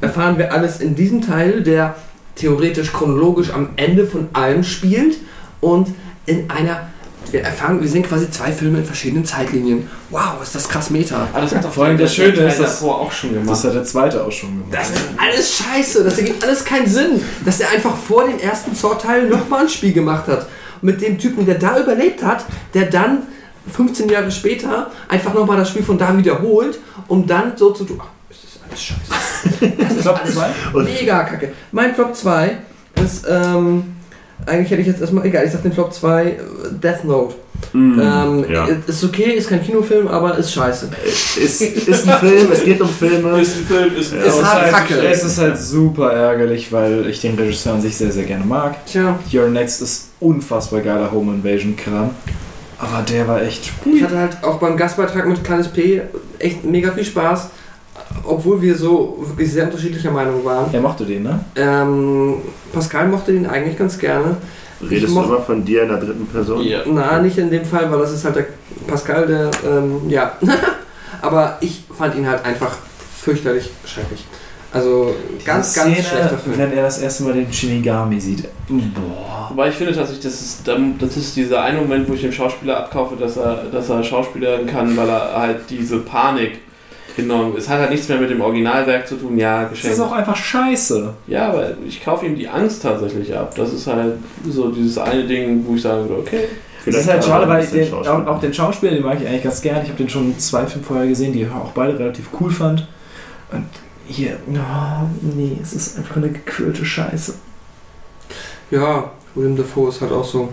erfahren 0.00 0.38
wir 0.38 0.52
alles 0.52 0.80
in 0.80 0.94
diesem 0.94 1.22
Teil, 1.22 1.62
der 1.62 1.94
theoretisch 2.36 2.92
chronologisch 2.92 3.50
am 3.50 3.70
Ende 3.76 4.06
von 4.06 4.28
allem 4.32 4.62
spielt 4.62 5.16
und 5.60 5.88
in 6.26 6.48
einer. 6.50 6.88
Wir 7.32 7.42
erfahren, 7.42 7.80
wir 7.82 7.88
sehen 7.88 8.04
quasi 8.04 8.30
zwei 8.30 8.52
Filme 8.52 8.78
in 8.78 8.84
verschiedenen 8.84 9.24
Zeitlinien. 9.24 9.90
Wow, 10.10 10.40
ist 10.40 10.54
das 10.54 10.68
krass 10.68 10.90
Meta. 10.90 11.26
Aber 11.32 11.42
das 11.42 11.52
hat 11.56 11.64
doch 11.64 11.72
Vor 11.72 11.86
allem 11.86 11.96
der- 11.96 12.06
das 12.06 12.14
Schöne 12.14 12.32
der 12.34 12.46
ist, 12.46 12.60
dass- 12.60 12.78
davor 12.78 13.00
auch 13.00 13.10
schon 13.10 13.30
gemacht. 13.32 13.50
das 13.50 13.64
hat 13.64 13.74
der 13.74 13.82
zweite 13.84 14.22
auch 14.24 14.30
schon 14.30 14.50
gemacht. 14.50 14.68
Das 14.70 14.90
ist 14.90 14.96
alles 15.18 15.56
scheiße, 15.58 16.04
das 16.04 16.18
ergibt 16.18 16.44
alles 16.44 16.64
keinen 16.64 16.86
Sinn, 16.86 17.20
dass 17.44 17.58
er 17.58 17.70
einfach 17.70 17.96
vor 17.96 18.28
dem 18.28 18.38
ersten 18.38 18.76
Saw-Teil 18.76 19.28
nochmal 19.28 19.62
ein 19.62 19.68
Spiel 19.68 19.92
gemacht 19.92 20.28
hat. 20.28 20.46
Mit 20.82 21.02
dem 21.02 21.18
Typen, 21.18 21.44
der 21.44 21.56
da 21.56 21.80
überlebt 21.80 22.22
hat, 22.22 22.44
der 22.74 22.84
dann 22.86 23.22
15 23.72 24.08
Jahre 24.08 24.30
später 24.30 24.92
einfach 25.08 25.34
nochmal 25.34 25.56
das 25.56 25.70
Spiel 25.70 25.82
von 25.82 25.98
da 25.98 26.16
wiederholt, 26.16 26.78
um 27.08 27.26
dann 27.26 27.56
so 27.56 27.72
zu 27.72 27.82
tun. 27.84 28.00
Das 28.42 28.54
ist 28.54 28.60
alles 28.68 28.82
scheiße. 28.82 29.76
Das 29.78 29.92
ist 29.92 30.02
Flop 30.02 30.20
alles 30.22 30.34
zwei? 30.34 30.48
mega 30.82 31.24
kacke. 31.24 31.52
Mein 31.72 31.94
Flop 31.94 32.14
2 32.14 32.56
ist, 33.04 33.26
ähm, 33.28 33.84
eigentlich 34.44 34.70
hätte 34.70 34.80
ich 34.82 34.86
jetzt 34.88 35.00
erstmal, 35.00 35.24
egal, 35.26 35.44
ich 35.46 35.52
sag 35.52 35.62
den 35.62 35.72
Flop 35.72 35.92
2, 35.92 36.24
äh, 36.24 36.36
Death 36.82 37.04
Note. 37.04 37.34
Mm, 37.72 37.98
Ähm, 37.98 38.44
ja. 38.50 38.66
Ist 38.86 39.02
okay, 39.02 39.32
ist 39.32 39.48
kein 39.48 39.62
Kinofilm, 39.64 40.08
aber 40.08 40.36
ist 40.36 40.52
scheiße. 40.52 40.90
ist, 41.42 41.62
ist 41.62 42.06
ein 42.08 42.18
Film, 42.18 42.52
es 42.52 42.62
geht 42.64 42.80
um 42.82 42.88
Filme. 42.88 43.40
ist 43.40 43.56
ein 43.56 43.64
Film, 43.66 43.96
ist 43.96 44.12
ein 44.12 44.20
Ist 44.20 44.38
Aber 44.38 44.46
hart 44.46 44.66
es, 44.66 44.72
kacke. 44.72 44.94
es 45.08 45.24
ist 45.24 45.38
halt 45.38 45.58
super 45.58 46.12
ärgerlich, 46.12 46.70
weil 46.70 47.06
ich 47.08 47.20
den 47.22 47.34
Regisseur 47.36 47.72
an 47.74 47.80
sich 47.80 47.96
sehr, 47.96 48.12
sehr 48.12 48.24
gerne 48.24 48.44
mag. 48.44 48.84
Tja, 48.86 49.18
Your 49.32 49.48
Next 49.48 49.80
ist 49.80 50.08
unfassbar 50.20 50.80
geiler 50.80 51.10
Home 51.10 51.32
Invasion 51.32 51.76
Kram. 51.76 52.10
Aber 52.78 53.02
der 53.10 53.26
war 53.26 53.40
echt. 53.40 53.70
Ich 53.86 54.02
hatte 54.02 54.18
halt 54.18 54.36
auch 54.42 54.58
beim 54.58 54.76
Gastbeitrag 54.76 55.26
mit 55.26 55.42
Kleines 55.42 55.68
P 55.68 56.02
echt 56.38 56.62
mega 56.62 56.92
viel 56.92 57.06
Spaß, 57.06 57.48
obwohl 58.24 58.60
wir 58.60 58.76
so 58.76 59.16
wirklich 59.20 59.52
sehr 59.52 59.64
unterschiedlicher 59.64 60.10
Meinung 60.10 60.44
waren. 60.44 60.72
Er 60.72 60.80
mochte 60.80 61.04
den, 61.04 61.22
ne? 61.22 61.40
Ähm, 61.56 62.34
Pascal 62.72 63.08
mochte 63.08 63.32
ihn 63.32 63.46
eigentlich 63.46 63.78
ganz 63.78 63.98
gerne. 63.98 64.36
Redest 64.80 65.14
du 65.14 65.22
immer 65.22 65.40
von 65.40 65.64
dir 65.64 65.82
in 65.82 65.88
der 65.88 65.98
dritten 65.98 66.26
Person? 66.26 66.62
Ja. 66.62 66.80
Na, 66.86 67.20
nicht 67.20 67.38
in 67.38 67.50
dem 67.50 67.64
Fall, 67.64 67.90
weil 67.90 67.98
das 67.98 68.12
ist 68.12 68.24
halt 68.24 68.36
der 68.36 68.46
Pascal, 68.86 69.26
der, 69.26 69.50
ähm, 69.66 70.08
ja. 70.08 70.32
Aber 71.22 71.56
ich 71.60 71.84
fand 71.96 72.14
ihn 72.14 72.28
halt 72.28 72.44
einfach 72.44 72.76
fürchterlich 73.22 73.70
schrecklich. 73.86 74.24
Also 74.72 75.14
ganz, 75.44 75.72
Die 75.72 75.78
ganz 75.80 75.96
Szene, 75.96 76.06
schlechter 76.06 76.38
Film. 76.38 76.58
Wenn 76.58 76.72
er 76.72 76.82
das 76.82 76.98
erste 76.98 77.22
Mal 77.24 77.32
den 77.32 77.50
Shinigami 77.50 78.20
sieht. 78.20 78.44
Boah. 78.68 79.48
Wobei 79.50 79.68
ich 79.70 79.74
finde 79.74 79.94
tatsächlich, 79.94 80.24
das 80.24 80.42
ist, 80.42 80.68
das 80.98 81.16
ist 81.16 81.36
dieser 81.36 81.62
eine 81.62 81.80
Moment, 81.80 82.08
wo 82.08 82.12
ich 82.12 82.20
dem 82.20 82.32
Schauspieler 82.32 82.76
abkaufe, 82.78 83.16
dass 83.16 83.38
er, 83.38 83.64
dass 83.72 83.88
er 83.88 84.02
Schauspielern 84.02 84.66
kann, 84.66 84.94
weil 84.96 85.08
er 85.08 85.40
halt 85.40 85.70
diese 85.70 86.00
Panik 86.00 86.58
genommen. 87.16 87.54
Es 87.56 87.68
hat 87.68 87.80
halt 87.80 87.90
nichts 87.90 88.08
mehr 88.08 88.18
mit 88.18 88.30
dem 88.30 88.40
Originalwerk 88.40 89.08
zu 89.08 89.16
tun, 89.16 89.36
ja, 89.38 89.62
Das 89.62 89.70
geschenkt. 89.70 89.96
ist 89.96 90.02
auch 90.02 90.12
einfach 90.12 90.36
scheiße. 90.36 91.14
Ja, 91.26 91.48
aber 91.48 91.70
ich 91.86 92.04
kaufe 92.04 92.26
ihm 92.26 92.36
die 92.36 92.48
Angst 92.48 92.82
tatsächlich 92.82 93.34
ab. 93.36 93.54
Das 93.56 93.72
ist 93.72 93.86
halt 93.86 94.14
so 94.48 94.70
dieses 94.70 94.98
eine 94.98 95.24
Ding, 95.24 95.64
wo 95.66 95.74
ich 95.74 95.82
sagen 95.82 96.08
würde, 96.08 96.20
okay. 96.20 96.44
Das 96.84 96.94
ist 96.96 97.08
halt 97.08 97.24
schade, 97.24 97.48
weil 97.48 97.62
bisschen 97.62 97.90
den, 97.90 97.94
auch, 97.94 98.26
auch 98.26 98.40
den 98.40 98.54
Schauspieler, 98.54 98.92
den 98.92 99.02
mag 99.02 99.18
ich 99.20 99.26
eigentlich 99.26 99.42
ganz 99.42 99.60
gern. 99.60 99.82
Ich 99.82 99.88
habe 99.88 99.98
den 99.98 100.08
schon 100.08 100.38
zwei 100.38 100.64
Filme 100.66 100.86
vorher 100.86 101.08
gesehen, 101.08 101.32
die 101.32 101.42
ich 101.42 101.50
auch 101.50 101.72
beide 101.72 101.98
relativ 101.98 102.28
cool 102.40 102.50
fand. 102.50 102.86
Und 103.50 103.64
hier, 104.06 104.36
oh, 104.48 105.06
nee, 105.34 105.58
es 105.60 105.72
ist 105.72 105.98
einfach 105.98 106.16
eine 106.16 106.28
gequirlte 106.28 106.84
Scheiße. 106.84 107.34
Ja, 108.70 109.10
William 109.36 109.56
Dafoe 109.56 109.90
ist 109.90 110.00
halt 110.00 110.10
auch 110.12 110.24
so. 110.24 110.48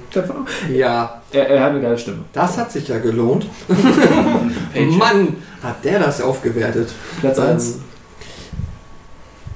Ja, 0.71 1.21
Er, 1.31 1.49
er 1.49 1.63
hat 1.63 1.71
eine 1.71 1.81
geile 1.81 1.97
Stimme. 1.97 2.19
das 2.33 2.57
hat 2.57 2.71
sich 2.71 2.87
ja 2.87 2.99
gelohnt. 2.99 3.47
Mann, 4.99 5.37
hat 5.63 5.83
der 5.83 5.99
das 5.99 6.21
aufgewertet. 6.21 6.93
Platz 7.21 7.39
1. 7.39 7.67
Ähm, 7.75 7.81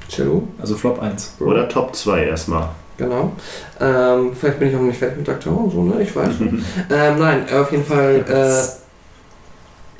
Cello, 0.10 0.48
Also 0.60 0.76
Flop 0.76 1.02
1. 1.02 1.36
Oder 1.40 1.68
Top 1.68 1.94
2 1.96 2.24
erstmal. 2.26 2.70
genau. 2.98 3.34
Ähm, 3.80 4.32
vielleicht 4.34 4.60
bin 4.60 4.70
ich 4.70 4.76
auch 4.76 4.80
noch 4.80 4.88
nicht 4.88 4.98
fertig 5.00 5.18
mit 5.18 5.28
Dr. 5.28 5.54
Who, 5.54 5.70
so, 5.70 5.84
ne? 5.84 6.02
Ich 6.02 6.16
weiß 6.16 6.38
schon. 6.38 6.64
ähm, 6.90 7.20
nein, 7.20 7.46
auf 7.54 7.72
jeden 7.72 7.84
Fall 7.86 8.26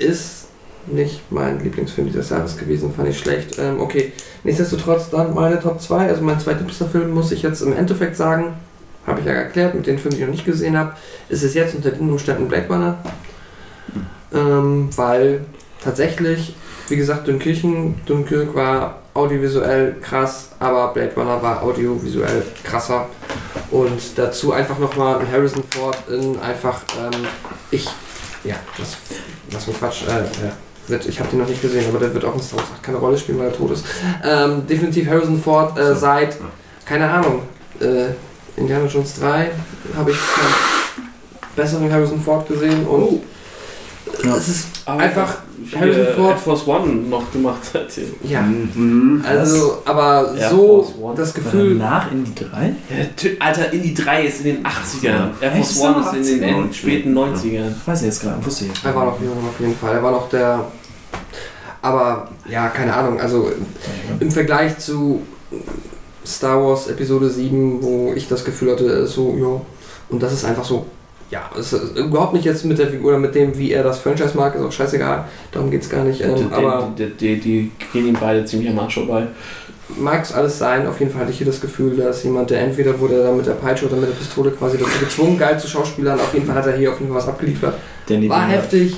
äh, 0.00 0.04
ist 0.04 0.46
nicht 0.86 1.20
mein 1.30 1.62
Lieblingsfilm 1.62 2.06
dieses 2.08 2.30
Jahres 2.30 2.56
gewesen, 2.56 2.94
fand 2.94 3.08
ich 3.08 3.18
schlecht. 3.18 3.58
Ähm, 3.58 3.78
okay, 3.78 4.12
nichtsdestotrotz 4.42 5.10
dann 5.10 5.34
meine 5.34 5.60
Top 5.60 5.80
2. 5.82 6.08
Also 6.08 6.22
mein 6.22 6.40
zweitliebster 6.40 6.86
Film 6.86 7.10
muss 7.12 7.30
ich 7.30 7.42
jetzt 7.42 7.60
im 7.60 7.74
Endeffekt 7.74 8.16
sagen, 8.16 8.54
habe 9.08 9.20
ich 9.20 9.26
ja 9.26 9.32
erklärt, 9.32 9.74
mit 9.74 9.86
den 9.86 9.98
Filmen, 9.98 10.16
die 10.16 10.22
ich 10.22 10.26
noch 10.26 10.34
nicht 10.34 10.44
gesehen 10.44 10.76
habe, 10.76 10.94
ist 11.28 11.42
es 11.42 11.54
jetzt 11.54 11.74
unter 11.74 11.90
den 11.90 12.10
Umständen 12.10 12.48
Black 12.48 12.68
Runner. 12.70 12.98
Ähm, 14.32 14.90
weil 14.96 15.40
tatsächlich, 15.82 16.54
wie 16.88 16.96
gesagt, 16.96 17.26
Dünkirchen, 17.26 18.00
Dunkirk 18.06 18.54
war 18.54 18.98
audiovisuell 19.18 19.96
krass, 20.00 20.50
aber 20.58 20.92
Blade 20.92 21.12
Runner 21.16 21.42
war 21.42 21.62
audiovisuell 21.62 22.42
krasser. 22.62 23.06
Und 23.70 24.00
dazu 24.16 24.52
einfach 24.52 24.78
nochmal 24.78 25.18
ein 25.18 25.30
Harrison 25.30 25.62
Ford 25.70 25.98
in 26.08 26.38
einfach, 26.40 26.82
ähm, 26.98 27.26
ich, 27.70 27.86
ja, 28.44 28.56
das, 28.78 28.96
was 29.50 29.64
für 29.64 29.72
Quatsch, 29.72 30.02
äh, 30.04 30.22
ja, 30.44 30.52
wird, 30.86 31.06
ich 31.06 31.18
habe 31.20 31.28
den 31.30 31.40
noch 31.40 31.48
nicht 31.48 31.60
gesehen, 31.60 31.84
aber 31.88 31.98
der 31.98 32.14
wird 32.14 32.24
auch 32.24 32.34
in 32.34 32.40
Star 32.40 32.60
Wars 32.60 32.68
keine 32.80 32.98
Rolle 32.98 33.18
spielen, 33.18 33.38
weil 33.38 33.48
er 33.48 33.52
tot 33.52 33.72
ist. 33.72 33.84
Ähm, 34.24 34.66
definitiv 34.66 35.08
Harrison 35.08 35.40
Ford 35.40 35.78
äh, 35.78 35.94
seit, 35.94 36.38
keine 36.86 37.10
Ahnung, 37.10 37.42
äh, 37.80 38.12
Indiana 38.58 38.86
Jones 38.86 39.14
3 39.20 39.50
habe 39.96 40.10
ich 40.10 40.16
keinen 40.16 41.08
besseren 41.56 41.92
Harrison 41.92 42.20
Ford 42.20 42.46
gesehen 42.48 42.86
und 42.86 43.20
Ja. 44.24 44.36
es 44.36 44.48
ist 44.48 44.66
Aber 44.84 45.00
einfach 45.00 45.38
Harrison 45.74 46.06
Ford. 46.16 46.30
Air 46.30 46.36
Force 46.38 46.66
One 46.66 46.86
noch 47.08 47.30
gemacht 47.32 47.60
hat. 47.74 47.86
Ja, 48.22 48.40
Mhm. 48.42 49.22
also, 49.26 49.82
aber 49.84 50.34
Air 50.38 50.50
so 50.50 51.12
das 51.16 51.34
Gefühl, 51.34 51.74
Nach 51.74 52.10
in 52.10 52.24
die 52.24 52.34
3? 52.34 52.74
Ja, 52.88 53.04
Alter, 53.46 53.72
Indie 53.72 53.92
3 53.94 54.22
ist 54.24 54.38
in 54.40 54.56
den 54.56 54.64
80ern. 54.66 55.32
Air 55.40 55.54
Echt? 55.54 55.72
Force 55.72 55.80
One 55.96 56.18
ist 56.20 56.30
in 56.30 56.40
den 56.40 56.48
80er? 56.54 56.58
End- 56.64 56.74
späten 56.76 57.14
90ern. 57.14 57.74
Weiß 57.84 58.00
ich 58.00 58.06
jetzt 58.06 58.22
gerade, 58.22 58.44
wusste 58.46 58.64
ich. 58.66 58.84
er 58.84 58.94
war 58.94 59.04
noch 59.06 59.20
jung 59.20 59.32
auf 59.46 59.60
jeden 59.60 59.76
Fall. 59.76 59.94
Er 59.96 60.02
war 60.02 60.12
noch 60.12 60.28
der. 60.30 60.64
Aber 61.82 62.28
ja, 62.48 62.68
keine 62.68 62.92
Ahnung. 62.94 63.20
Also 63.20 63.52
im 64.20 64.30
Vergleich 64.30 64.78
zu 64.78 65.22
Star 66.28 66.62
Wars 66.62 66.88
Episode 66.88 67.28
7, 67.30 67.82
wo 67.82 68.12
ich 68.14 68.28
das 68.28 68.44
Gefühl 68.44 68.72
hatte, 68.72 68.84
ist 68.84 69.14
so, 69.14 69.34
ja. 69.40 69.60
Und 70.10 70.22
das 70.22 70.32
ist 70.32 70.44
einfach 70.44 70.64
so. 70.64 70.86
Ja, 71.30 71.50
es 71.58 71.72
ist 71.74 71.96
überhaupt 71.96 72.32
nicht 72.32 72.44
jetzt 72.46 72.64
mit 72.64 72.78
der 72.78 72.88
Figur 72.88 73.10
oder 73.10 73.18
mit 73.18 73.34
dem, 73.34 73.56
wie 73.58 73.72
er 73.72 73.82
das 73.82 73.98
Franchise 73.98 74.34
mag, 74.34 74.54
ist 74.54 74.62
auch 74.62 74.72
scheißegal. 74.72 75.24
Darum 75.52 75.70
geht 75.70 75.82
es 75.82 75.90
gar 75.90 76.02
nicht. 76.04 76.22
Ähm, 76.22 76.34
Die- 76.36 76.54
aber 76.54 76.90
die, 76.96 77.06
die, 77.10 77.40
die, 77.40 77.72
gehen 77.92 78.06
ihm 78.08 78.16
beide 78.18 78.44
ziemlich 78.46 78.70
am 78.70 78.78
Arsch 78.78 78.94
vorbei. 78.94 79.26
mag 79.98 80.22
es 80.22 80.32
alles 80.32 80.56
sein. 80.58 80.86
Auf 80.86 80.98
jeden 81.00 81.10
Fall 81.12 81.22
hatte 81.22 81.30
ich 81.32 81.36
hier 81.38 81.46
das 81.46 81.60
Gefühl, 81.60 81.96
dass 81.96 82.22
jemand, 82.24 82.48
der 82.48 82.60
entweder 82.62 82.98
wurde 82.98 83.22
da 83.22 83.30
mit 83.32 83.44
der 83.46 83.52
Peitsche 83.52 83.86
oder 83.86 83.96
mit 83.96 84.08
der 84.08 84.14
Pistole 84.14 84.50
quasi 84.52 84.78
dazu 84.78 84.98
gezwungen, 85.00 85.38
geil 85.38 85.58
zu 85.60 85.68
schauspielern. 85.68 86.18
Auf 86.18 86.32
jeden 86.32 86.46
Fall 86.46 86.54
hat 86.56 86.66
er 86.66 86.76
hier 86.76 86.90
auf 86.92 86.98
jeden 86.98 87.10
Fall 87.12 87.20
was 87.20 87.28
abgeliefert. 87.28 87.74
Danny 88.06 88.28
War 88.28 88.38
Villeneuve. 88.46 88.62
heftig. 88.62 88.96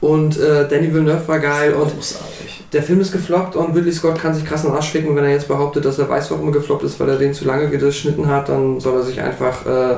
Und 0.00 0.38
äh, 0.38 0.68
Danny 0.68 0.92
Villeneuve 0.92 1.26
war 1.26 1.38
geil. 1.38 1.72
Und 1.72 1.94
Großartig. 1.94 2.53
Der 2.74 2.82
Film 2.82 3.00
ist 3.00 3.12
gefloppt 3.12 3.56
und 3.56 3.74
Ridley 3.74 3.92
Scott 3.92 4.18
kann 4.20 4.34
sich 4.34 4.44
krass 4.44 4.64
in 4.64 4.70
den 4.70 4.76
Arsch 4.76 4.90
ficken. 4.90 5.14
Wenn 5.16 5.24
er 5.24 5.30
jetzt 5.30 5.48
behauptet, 5.48 5.84
dass 5.84 5.98
er 5.98 6.08
weiß, 6.08 6.30
warum 6.32 6.48
er 6.48 6.52
gefloppt 6.52 6.82
ist, 6.84 7.00
weil 7.00 7.08
er 7.08 7.16
den 7.16 7.32
zu 7.32 7.44
lange 7.46 7.68
geschnitten 7.70 8.28
hat, 8.28 8.48
dann 8.48 8.80
soll 8.80 8.96
er 8.98 9.02
sich 9.04 9.20
einfach 9.20 9.64
äh, 9.64 9.96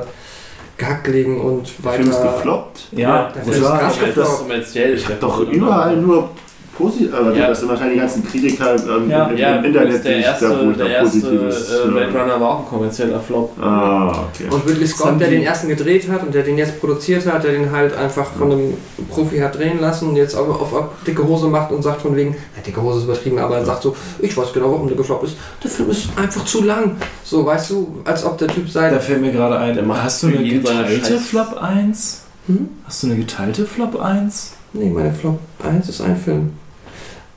gehackt 0.77 1.07
legen 1.07 1.41
und 1.41 1.67
Der 1.79 1.85
weiter. 1.85 1.97
Film 2.03 2.09
ist 2.11 2.21
gefloppt. 2.21 2.79
Ja, 2.91 3.29
der 3.33 3.43
das 3.43 3.53
Film 3.55 3.63
ist 3.65 3.69
krass 3.79 3.93
Ich 3.93 3.99
das 3.99 4.15
gefloppt. 4.15 4.37
kommerziell. 4.39 4.93
Ich 4.93 5.05
habe 5.05 5.17
doch 5.19 5.39
überall 5.41 5.97
nur 5.97 6.29
positiv, 6.77 7.13
aber 7.13 7.33
Ja. 7.35 7.47
das 7.47 7.59
sind 7.59 7.69
wahrscheinlich 7.69 7.95
die 7.95 7.99
ganzen 8.01 8.23
Kritiker 8.27 8.75
ähm, 8.75 9.09
Ja. 9.09 9.25
im, 9.25 9.31
im 9.31 9.37
Ja, 9.37 9.55
Internet, 9.57 10.03
der 10.05 10.13
die 10.13 10.19
ich 10.19 10.25
erste, 10.25 10.49
da, 10.49 10.65
wo 10.65 10.71
ich 10.71 10.77
der 10.77 10.85
da 10.85 10.91
erste 10.91 11.19
positives. 11.19 11.69
äh, 11.71 11.87
Blade 11.87 12.05
äh, 12.13 12.19
Runner 12.21 12.41
war 12.41 12.49
auch 12.49 12.59
ein 12.59 12.65
kommerzieller 12.67 13.19
Flop. 13.19 13.51
Ah, 13.61 14.25
okay. 14.29 14.45
Und 14.49 14.67
Ridley 14.67 14.87
Scott, 14.87 15.19
der 15.19 15.29
den 15.29 15.43
ersten 15.43 15.67
gedreht 15.67 16.09
hat 16.09 16.23
und 16.23 16.33
der 16.33 16.43
den 16.43 16.57
jetzt 16.57 16.79
produziert 16.79 17.25
hat, 17.25 17.43
der 17.43 17.51
den 17.53 17.71
halt 17.71 17.95
einfach 17.97 18.31
von 18.33 18.51
einem 18.51 18.73
Profi 19.09 19.37
hat 19.39 19.57
drehen 19.57 19.79
lassen 19.79 20.09
und 20.09 20.15
jetzt 20.15 20.35
auf, 20.35 20.47
auf, 20.49 20.73
auf 20.73 20.85
dicke 21.05 21.25
Hose 21.27 21.47
macht 21.47 21.71
und 21.71 21.81
sagt 21.83 22.01
von 22.01 22.15
wegen, 22.15 22.31
ja, 22.33 22.61
dicke 22.65 22.81
Hose 22.81 22.99
ist 22.99 23.03
übertrieben, 23.05 23.39
aber 23.39 23.57
er 23.57 23.65
sagt 23.65 23.83
so, 23.83 23.95
ich 24.19 24.35
weiß 24.37 24.53
genau, 24.53 24.71
warum 24.71 24.87
der 24.87 24.97
gefloppt 24.97 25.23
ist. 25.25 25.35
Der 25.63 25.69
Film 25.71 25.89
ist 25.89 26.09
einfach 26.15 26.45
zu 26.45 26.63
lang. 26.63 26.97
So, 27.23 27.45
weißt 27.45 27.71
du, 27.71 28.01
als 28.05 28.23
ob 28.25 28.37
der 28.37 28.47
Typ 28.47 28.65
Da 28.67 28.89
sei. 28.89 28.99
fällt 28.99 29.21
mir 29.21 29.31
gerade 29.31 29.57
ein, 29.57 29.77
hast 30.03 30.23
du 30.23 30.27
eine 30.27 30.43
geteilte 30.43 31.17
Flop 31.17 31.57
1? 31.61 32.21
Hm? 32.47 32.69
Hast 32.85 33.03
du 33.03 33.07
eine 33.07 33.17
geteilte 33.17 33.65
Flop 33.65 33.99
1? 33.99 34.53
Nee, 34.73 34.89
meine 34.89 35.13
Flop 35.13 35.39
1 35.63 35.89
ist 35.89 36.01
ein 36.01 36.15
Film. 36.17 36.51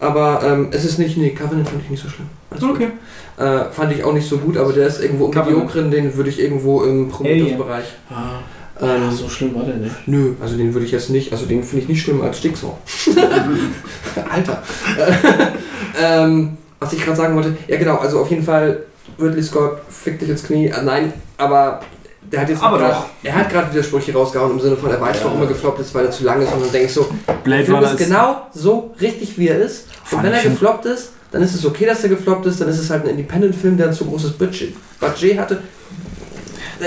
Aber 0.01 0.43
ähm, 0.45 0.69
es 0.71 0.85
ist 0.85 0.99
nicht, 0.99 1.17
nee, 1.19 1.31
Covenant 1.31 1.69
fand 1.69 1.83
ich 1.85 1.91
nicht 1.91 2.03
so 2.03 2.09
schlimm. 2.09 2.27
Alles 2.51 2.63
gut. 2.63 2.81
Äh, 2.81 3.71
fand 3.71 3.93
ich 3.93 4.03
auch 4.03 4.13
nicht 4.13 4.29
so 4.29 4.39
gut, 4.39 4.57
aber 4.57 4.73
der 4.73 4.87
ist 4.87 5.01
irgendwo 5.01 5.27
im. 5.27 5.39
Mediokren, 5.39 5.91
den 5.91 6.15
würde 6.17 6.31
ich 6.31 6.41
irgendwo 6.41 6.83
im 6.83 7.09
Prometheus-Bereich. 7.11 7.85
Ah, 8.11 8.41
Ähm, 8.83 9.11
so 9.11 9.29
schlimm 9.29 9.55
war 9.55 9.65
der 9.65 9.77
nicht. 9.77 9.95
Nö, 10.07 10.33
also 10.41 10.57
den 10.57 10.73
würde 10.73 10.87
ich 10.87 10.93
jetzt 10.93 11.11
nicht, 11.11 11.33
also 11.33 11.45
den 11.45 11.63
finde 11.63 11.83
ich 11.83 11.89
nicht 11.89 12.03
schlimmer 12.03 12.25
als 12.25 12.39
Sticksaw. 12.39 12.73
Alter. 14.31 14.63
ähm, 16.03 16.57
was 16.79 16.93
ich 16.95 17.03
gerade 17.05 17.17
sagen 17.17 17.35
wollte, 17.37 17.57
ja 17.69 17.77
genau, 17.77 17.97
also 17.97 18.21
auf 18.21 18.31
jeden 18.31 18.43
Fall 18.43 18.85
Ridley 19.21 19.43
Scott 19.43 19.81
fickt 19.91 20.23
dich 20.23 20.31
ins 20.31 20.43
Knie. 20.45 20.69
Äh, 20.69 20.83
nein, 20.83 21.13
aber 21.37 21.81
der 22.31 22.41
hat 22.43 22.49
jetzt 22.49 22.63
Aber 22.63 22.79
grad, 22.79 22.93
doch. 22.95 23.07
er 23.25 23.35
hat 23.35 23.51
gerade 23.51 23.73
Widersprüche 23.73 24.13
rausgehauen 24.13 24.53
im 24.53 24.61
Sinne 24.61 24.77
von, 24.77 24.91
er 24.91 25.01
weiß, 25.01 25.19
Ja. 25.19 25.25
warum 25.27 25.41
er 25.43 25.49
gefloppt 25.49 25.81
ist, 25.81 25.95
weil 25.95 26.05
er 26.07 26.11
zu 26.11 26.25
lang 26.25 26.41
ist 26.43 26.53
und 26.53 26.63
dann 26.63 26.71
denke 26.73 26.87
ich 26.87 26.93
so, 26.95 27.09
Blade 27.45 27.65
Film 27.65 27.77
Runner 27.79 27.91
ist 27.93 27.99
genau 27.99 28.43
so 28.55 28.95
richtig, 29.01 29.37
wie 29.39 29.49
er 29.49 29.59
ist. 29.61 29.87
Und 30.11 30.23
wenn 30.23 30.33
er 30.33 30.43
gefloppt 30.43 30.87
ist, 30.87 31.11
dann 31.33 31.43
ist 31.43 31.55
es 31.55 31.65
okay, 31.65 31.87
dass 31.87 32.03
er 32.03 32.09
gefloppt 32.09 32.47
ist, 32.47 32.61
dann 32.61 32.69
ist 32.69 32.79
es 32.79 32.91
halt 32.91 33.05
ein 33.05 33.11
Independent-Film, 33.11 33.77
der 33.77 33.89
ein 33.89 33.93
zu 33.93 34.05
großes 34.05 34.33
Budget, 34.33 34.75
Budget 34.99 35.39
hatte. 35.39 35.63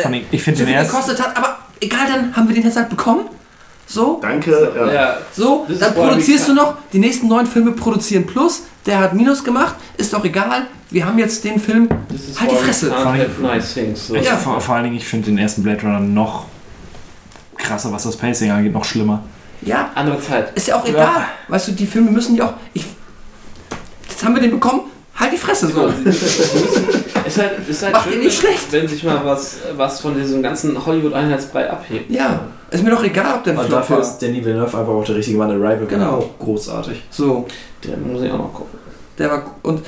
Allem, 0.04 0.22
Ich 0.32 0.42
finde 0.44 0.66
den 0.66 0.74
ersten. 0.74 0.92
gekostet 0.92 1.22
hat, 1.22 1.38
aber 1.38 1.58
egal, 1.80 2.08
dann 2.12 2.36
haben 2.36 2.48
wir 2.48 2.56
den 2.56 2.64
jetzt 2.64 2.76
halt 2.78 2.90
bekommen. 2.90 3.26
So, 3.86 4.20
Danke. 4.22 4.72
Ja. 4.76 4.92
Ja, 4.94 5.18
so, 5.36 5.66
dann 5.80 5.94
vor 5.94 6.08
produzierst 6.08 6.48
du 6.48 6.54
noch, 6.54 6.76
die 6.92 7.00
nächsten 7.00 7.28
neun 7.28 7.46
Filme 7.46 7.72
produzieren 7.74 8.26
plus, 8.26 8.64
der 8.86 9.00
hat 9.00 9.14
Minus 9.14 9.44
gemacht, 9.44 9.76
ist 9.98 10.14
doch 10.14 10.24
egal, 10.26 10.68
wir 10.90 11.06
haben 11.06 11.18
jetzt 11.20 11.44
den 11.44 11.60
Film, 11.60 11.90
das 12.10 12.22
ist 12.22 12.40
Halt 12.40 12.52
die 12.52 12.56
vor 12.56 12.64
Fresse. 12.66 12.92
Can't 12.92 13.20
have 13.20 13.42
nice 13.42 13.74
things. 13.74 14.08
So. 14.08 14.16
Ich, 14.16 14.26
Ja. 14.26 14.36
vor, 14.38 14.60
vor 14.62 14.76
allen 14.76 14.86
Dingen, 14.86 14.96
ich 14.98 15.06
finde 15.06 15.26
den 15.28 15.38
ersten 15.38 15.64
Blade 15.64 15.82
Runner 15.82 16.00
noch 16.00 16.46
krasser, 17.58 17.92
was 17.92 18.04
das 18.04 18.16
Pacing 18.18 18.52
angeht, 18.52 18.74
noch 18.74 18.84
schlimmer. 18.86 19.24
ja, 19.62 19.92
Andere 19.96 20.20
Zeit. 20.20 20.52
ist 20.56 20.68
ja 20.68 20.76
auch 20.76 20.86
egal, 20.88 21.26
weißt 21.48 21.70
du, 21.70 21.72
die 21.74 21.86
Filme 21.86 22.12
müssen 22.12 22.36
ja 22.36 22.46
auch, 22.48 22.54
ich, 22.74 22.86
jetzt 24.10 24.24
haben 24.24 24.34
wir 24.36 24.42
den 24.42 24.52
bekommen, 24.52 24.82
halt 25.16 25.32
die 25.34 25.38
Fresse 25.38 25.68
so. 25.68 25.88
Ist 27.26 27.38
halt, 27.38 27.52
ist 27.70 27.82
halt 27.82 27.94
Macht 27.94 28.04
schön, 28.10 28.14
ihr 28.20 28.26
nicht 28.26 28.44
wenn, 28.44 28.50
schlecht. 28.50 28.72
wenn 28.72 28.88
sich 28.88 29.02
mal 29.04 29.22
was, 29.24 29.56
was 29.78 30.02
von 30.02 30.14
diesem 30.14 30.44
ganzen 30.44 30.86
Hollywood-Einheitsbrei 30.86 31.70
abhebt. 31.70 32.12
Ja, 32.12 32.42
ist 32.70 32.84
mir 32.84 32.90
doch 32.90 33.04
egal, 33.04 33.36
ob 33.36 33.44
der 33.46 33.54
Flop 33.54 33.70
dafür 33.70 33.96
war. 33.98 34.04
ist 34.04 34.18
Danny 34.18 34.44
Villeneuve 34.44 34.78
einfach 34.78 34.92
auch 34.92 35.06
der 35.06 35.16
richtige 35.16 35.38
Mann. 35.38 35.50
Arrival 35.50 35.88
Genau. 35.88 36.06
war 36.06 36.14
auch 36.18 36.30
großartig. 36.40 37.02
So, 37.10 37.46
Der 37.86 37.96
muss 37.98 38.22
ich 38.24 38.30
auch 38.32 38.40
noch 38.40 38.54
gucken. 38.54 38.78
Der 39.18 39.30
war 39.32 39.56
und 39.62 39.84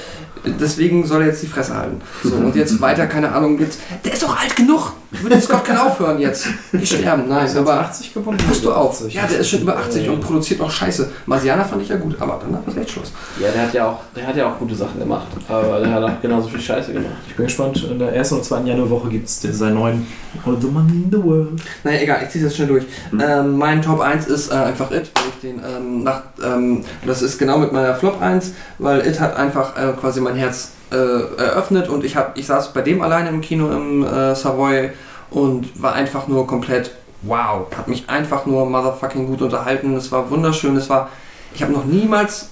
deswegen 0.46 1.06
soll 1.06 1.22
er 1.24 1.28
jetzt 1.28 1.44
die 1.44 1.48
Fresse 1.48 1.76
halten. 1.76 2.00
So, 2.24 2.36
und 2.36 2.56
jetzt 2.56 2.80
weiter, 2.80 3.06
keine 3.08 3.32
Ahnung, 3.34 3.60
jetzt. 3.60 3.80
Der 4.06 4.14
ist 4.14 4.24
doch 4.24 4.40
alt 4.40 4.56
genug! 4.56 4.94
Ridley 5.24 5.42
Scott 5.42 5.66
kann 5.66 5.78
aufhören 5.78 6.20
jetzt. 6.20 6.48
Die 6.72 6.86
sterben, 6.86 7.28
nein, 7.28 7.46
Ist 7.46 7.56
er 7.56 7.62
aber. 7.62 7.80
80 7.80 8.14
geworden? 8.14 8.38
Hast 8.48 8.64
du 8.64 8.72
auch. 8.72 8.92
80. 8.92 9.14
Ja, 9.14 9.26
der 9.26 9.40
ist 9.40 9.50
schon 9.50 9.62
über 9.62 9.78
80 9.78 10.10
und 10.10 10.22
produziert 10.22 10.62
auch 10.62 10.72
Scheiße. 10.72 11.12
Marsianer 11.26 11.66
fand 11.66 11.82
ich 11.82 11.90
ja 11.90 11.98
gut, 11.98 12.16
aber 12.20 12.40
danach 12.42 12.66
ist 12.68 12.78
echt 12.78 12.92
Schluss. 12.92 13.12
Ja, 13.40 13.50
der 13.52 13.64
hat 13.64 13.74
ja 13.74 13.88
auch, 13.88 14.00
der 14.16 14.28
hat 14.28 14.36
ja 14.36 14.50
auch 14.50 14.58
gute 14.58 14.76
Sachen 14.76 15.00
gemacht, 15.00 15.28
aber 15.48 15.80
der 15.80 15.92
hat 15.92 16.04
auch 16.04 16.22
genauso 16.22 16.50
viel 16.50 16.62
Scheiße 16.62 16.94
gemacht. 16.94 17.12
Ich 17.28 17.36
bin 17.36 17.46
gespannt, 17.46 17.84
in 17.90 18.00
der 18.00 18.14
ersten 18.14 18.36
und 18.36 18.46
zweiten 18.46 18.68
Januarwoche 18.68 19.10
gibt 19.10 19.28
es 19.28 19.42
seinen 19.42 19.76
neuen 19.76 20.08
All 20.46 20.58
the 20.60 20.68
Money 20.68 21.04
in 21.04 21.12
the 21.12 21.24
World. 21.24 21.62
Naja, 21.84 22.02
egal, 22.02 22.22
ich 22.24 22.30
zieh's 22.30 22.44
jetzt 22.44 22.56
schnell 22.56 22.68
durch. 22.68 22.86
Ähm, 23.20 23.58
mein 23.58 23.82
Top 23.82 24.00
1 24.00 24.28
ist 24.28 24.52
äh, 24.52 24.56
einfach 24.56 24.92
It, 24.92 25.12
weil 25.16 25.24
ich 25.30 25.42
den 25.42 25.62
ähm, 25.66 26.04
nach, 26.04 26.24
ähm, 26.44 26.84
das 27.06 27.22
ist 27.22 27.38
genau 27.38 27.58
mit 27.58 27.72
meiner 27.72 27.96
Flop 27.96 28.22
1, 28.22 28.52
weil 28.80 29.06
It 29.08 29.20
hat 29.20 29.36
einfach 29.38 29.78
äh, 29.78 29.94
quasi 30.00 30.20
mein 30.22 30.36
Herz 30.36 30.72
äh, 30.92 30.96
eröffnet 30.96 31.90
und 31.90 32.04
ich 32.04 32.16
hab, 32.16 32.38
ich 32.38 32.46
saß 32.46 32.74
bei 32.74 32.82
dem 32.82 33.02
alleine 33.02 33.30
im 33.30 33.42
Kino 33.42 33.72
im 33.72 34.04
äh, 34.06 34.36
Savoy 34.36 34.92
und 35.30 35.82
war 35.82 35.94
einfach 35.94 36.28
nur 36.28 36.46
komplett 36.48 36.92
wow, 37.24 37.68
hat 37.76 37.88
mich 37.88 38.10
einfach 38.10 38.46
nur 38.46 38.66
motherfucking 38.70 39.28
gut 39.28 39.42
unterhalten. 39.42 39.96
Es 39.96 40.12
war 40.12 40.30
wunderschön, 40.30 40.76
es 40.76 40.90
war, 40.90 41.10
ich 41.54 41.62
habe 41.62 41.74
noch 41.74 41.86
niemals 41.86 42.50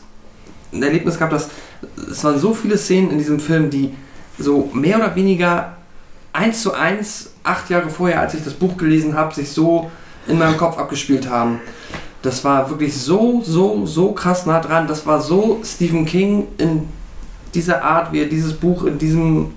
ein 0.72 0.82
Erlebnis 0.82 1.18
gehabt, 1.18 1.34
dass 1.34 1.50
es 2.10 2.24
waren 2.24 2.40
so 2.40 2.54
viele 2.54 2.78
Szenen 2.78 3.12
in 3.12 3.18
diesem 3.18 3.40
Film, 3.40 3.70
die 3.70 3.94
so 4.40 4.70
mehr 4.74 4.98
oder 4.98 5.16
weniger 5.16 5.74
eins 6.32 6.62
zu 6.64 6.74
eins, 6.74 7.32
acht 7.44 7.70
Jahre 7.70 7.90
vorher, 7.90 8.22
als 8.22 8.34
ich 8.34 8.44
das 8.44 8.54
Buch 8.54 8.78
gelesen 8.78 9.16
habe, 9.16 9.34
sich 9.34 9.52
so 9.52 9.92
in 10.28 10.40
meinem 10.40 10.58
Kopf 10.58 10.78
abgespielt 10.78 11.30
haben. 11.30 11.60
Das 12.22 12.44
war 12.44 12.70
wirklich 12.70 12.96
so, 12.96 13.42
so, 13.46 13.86
so 13.86 14.14
krass 14.14 14.46
nah 14.46 14.60
dran. 14.60 14.88
Das 14.88 15.06
war 15.06 15.22
so 15.22 15.60
Stephen 15.64 16.06
King 16.06 16.48
in 16.58 16.88
dieser 17.56 17.84
Art, 17.84 18.12
wie 18.12 18.22
er 18.22 18.26
dieses 18.28 18.54
Buch 18.54 18.84
in 18.86 18.98
diesem 18.98 19.52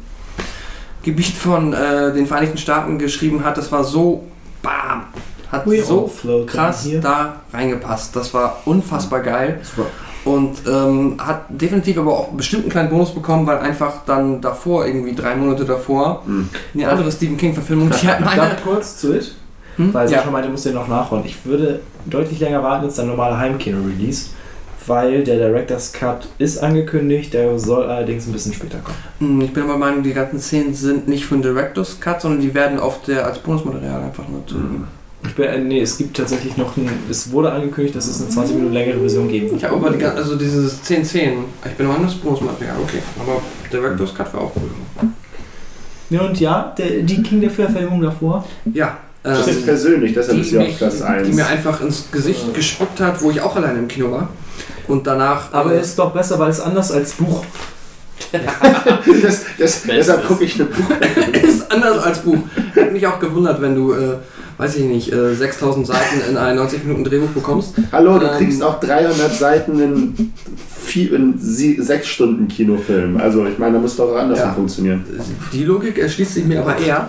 Gebiet 1.02 1.36
von 1.36 1.72
äh, 1.72 2.12
den 2.12 2.26
Vereinigten 2.26 2.58
Staaten 2.58 2.98
geschrieben 2.98 3.44
hat. 3.44 3.56
Das 3.56 3.70
war 3.70 3.84
so, 3.84 4.24
bam, 4.62 5.04
hat 5.52 5.64
so 5.84 6.10
krass 6.46 6.88
da 7.00 7.36
reingepasst. 7.52 8.14
Das 8.16 8.34
war 8.34 8.58
unfassbar 8.64 9.20
geil. 9.20 9.60
Und 10.24 10.56
ähm, 10.66 11.14
hat 11.18 11.42
definitiv 11.48 11.98
aber 11.98 12.12
auch 12.18 12.28
bestimmt 12.30 12.62
einen 12.64 12.72
kleinen 12.72 12.90
Bonus 12.90 13.14
bekommen, 13.14 13.46
weil 13.46 13.58
einfach 13.58 14.04
dann 14.06 14.40
davor, 14.40 14.84
irgendwie 14.84 15.14
drei 15.14 15.36
Monate 15.36 15.64
davor, 15.64 16.22
Hm. 16.26 16.48
eine 16.74 16.88
andere 16.88 17.12
Stephen 17.12 17.36
King-Verfilmung, 17.36 17.90
die 17.90 18.08
hat 18.08 18.20
meine. 18.20 18.56
kurz 18.64 18.96
zu 18.96 19.14
It? 19.16 19.36
Hm? 19.76 19.94
Weil 19.94 20.10
Ja. 20.10 20.18
Sascha 20.18 20.30
meinte, 20.32 20.48
musst 20.48 20.64
du 20.64 20.70
den 20.70 20.78
noch 20.78 20.88
nachholen. 20.88 21.24
Ich 21.24 21.44
würde 21.44 21.78
deutlich 22.06 22.40
länger 22.40 22.60
warten 22.60 22.86
als 22.86 22.96
der 22.96 23.04
normale 23.04 23.38
Heimkino-Release, 23.38 24.30
weil 24.86 25.24
der 25.24 25.36
Director's 25.38 25.92
Cut 25.92 26.28
ist 26.38 26.58
angekündigt, 26.58 27.32
der 27.34 27.58
soll 27.58 27.84
allerdings 27.84 28.26
ein 28.26 28.32
bisschen 28.32 28.52
später 28.52 28.78
kommen. 28.78 28.96
Hm, 29.18 29.40
Ich 29.42 29.52
bin 29.52 29.62
aber 29.64 29.72
der 29.72 29.78
Meinung, 29.80 30.02
die 30.02 30.12
ganzen 30.12 30.40
Szenen 30.40 30.74
sind 30.74 31.08
nicht 31.08 31.26
für 31.26 31.34
den 31.34 31.42
Director's 31.42 31.98
Cut, 32.00 32.20
sondern 32.20 32.40
die 32.40 32.54
werden 32.54 32.78
auf 32.78 33.02
der 33.02 33.26
als 33.26 33.38
Bonusmaterial 33.38 34.02
einfach 34.02 34.28
nur 34.28 34.46
zu. 34.46 34.56
Ich 35.26 35.34
bin, 35.34 35.44
äh, 35.46 35.58
nee, 35.58 35.80
es 35.80 35.98
gibt 35.98 36.16
tatsächlich 36.16 36.56
noch 36.56 36.76
ein, 36.76 36.88
es 37.10 37.32
wurde 37.32 37.50
angekündigt, 37.50 37.96
dass 37.96 38.06
es 38.06 38.20
eine 38.20 38.28
20 38.30 38.54
Minuten 38.56 38.74
längere 38.74 38.98
Version 39.00 39.28
geben 39.28 39.46
wird. 39.46 39.56
Ich 39.56 39.64
habe 39.64 39.76
aber 39.76 39.90
die, 39.90 40.04
also 40.04 40.36
dieses 40.36 40.82
10 40.82 41.04
Szenen. 41.04 41.44
Ich 41.64 41.72
bin 41.72 41.86
Meinung, 41.86 42.04
das 42.04 42.14
Bonusmaterial, 42.14 42.76
okay. 42.82 42.98
Aber 43.18 43.40
Director's 43.72 44.14
Cut 44.14 44.32
war 44.34 44.42
auch 44.42 44.52
cool. 44.56 45.08
Ja, 46.10 46.20
und 46.20 46.38
ja, 46.38 46.74
der, 46.78 47.02
die 47.02 47.22
King 47.22 47.40
der 47.40 47.50
Verfilmung 47.50 48.00
davor. 48.00 48.44
Ja. 48.72 48.98
Das 49.24 49.48
ist 49.48 49.58
Ähm, 49.58 49.64
persönlich, 49.64 50.14
deshalb 50.14 50.38
ist 50.38 50.52
die, 50.52 50.56
sie 50.56 50.58
auf 50.60 50.78
Platz 50.78 50.98
die 50.98 51.02
1. 51.02 51.28
mir 51.34 51.46
einfach 51.48 51.80
ins 51.80 52.08
Gesicht 52.12 52.54
gespuckt 52.54 53.00
hat, 53.00 53.20
wo 53.22 53.30
ich 53.32 53.40
auch 53.40 53.56
alleine 53.56 53.80
im 53.80 53.88
Kino 53.88 54.12
war. 54.12 54.28
Und 54.88 55.06
danach. 55.06 55.52
Aber 55.52 55.72
äh, 55.72 55.78
es 55.78 55.88
ist 55.88 55.98
doch 55.98 56.12
besser, 56.12 56.38
weil 56.38 56.50
es 56.50 56.60
anders 56.60 56.92
als 56.92 57.12
Buch. 57.12 57.44
das, 59.22 59.44
das, 59.58 59.82
deshalb 59.82 60.26
gucke 60.26 60.44
ich 60.44 60.54
eine 60.54 60.64
Buch. 60.64 60.90
ist 61.42 61.70
anders 61.70 62.04
als 62.04 62.18
Buch. 62.20 62.38
Hat 62.74 62.92
mich 62.92 63.06
auch 63.06 63.18
gewundert, 63.18 63.60
wenn 63.60 63.74
du, 63.74 63.92
äh, 63.92 64.16
weiß 64.58 64.76
ich 64.76 64.84
nicht, 64.84 65.12
äh, 65.12 65.34
6000 65.34 65.86
Seiten 65.86 66.20
in 66.30 66.36
ein 66.36 66.56
90 66.56 66.84
Minuten 66.84 67.04
Drehbuch 67.04 67.28
bekommst. 67.30 67.74
Hallo, 67.92 68.18
du 68.18 68.26
Ähm, 68.26 68.32
kriegst 68.38 68.62
auch 68.62 68.80
300 68.80 69.34
Seiten 69.34 69.78
in, 69.80 70.32
vier, 70.84 71.12
in 71.14 71.38
sie, 71.38 71.80
sechs 71.82 72.06
Stunden 72.08 72.48
Kinofilm. 72.48 73.18
Also 73.18 73.44
ich 73.46 73.58
meine, 73.58 73.74
da 73.74 73.78
muss 73.80 73.96
doch 73.96 74.16
andersrum 74.16 74.48
Ja. 74.48 74.54
funktionieren. 74.54 75.04
Die 75.52 75.64
Logik 75.64 75.98
erschließt 75.98 76.34
sich 76.34 76.44
mir 76.46 76.60
aber 76.60 76.78
eher. 76.78 77.08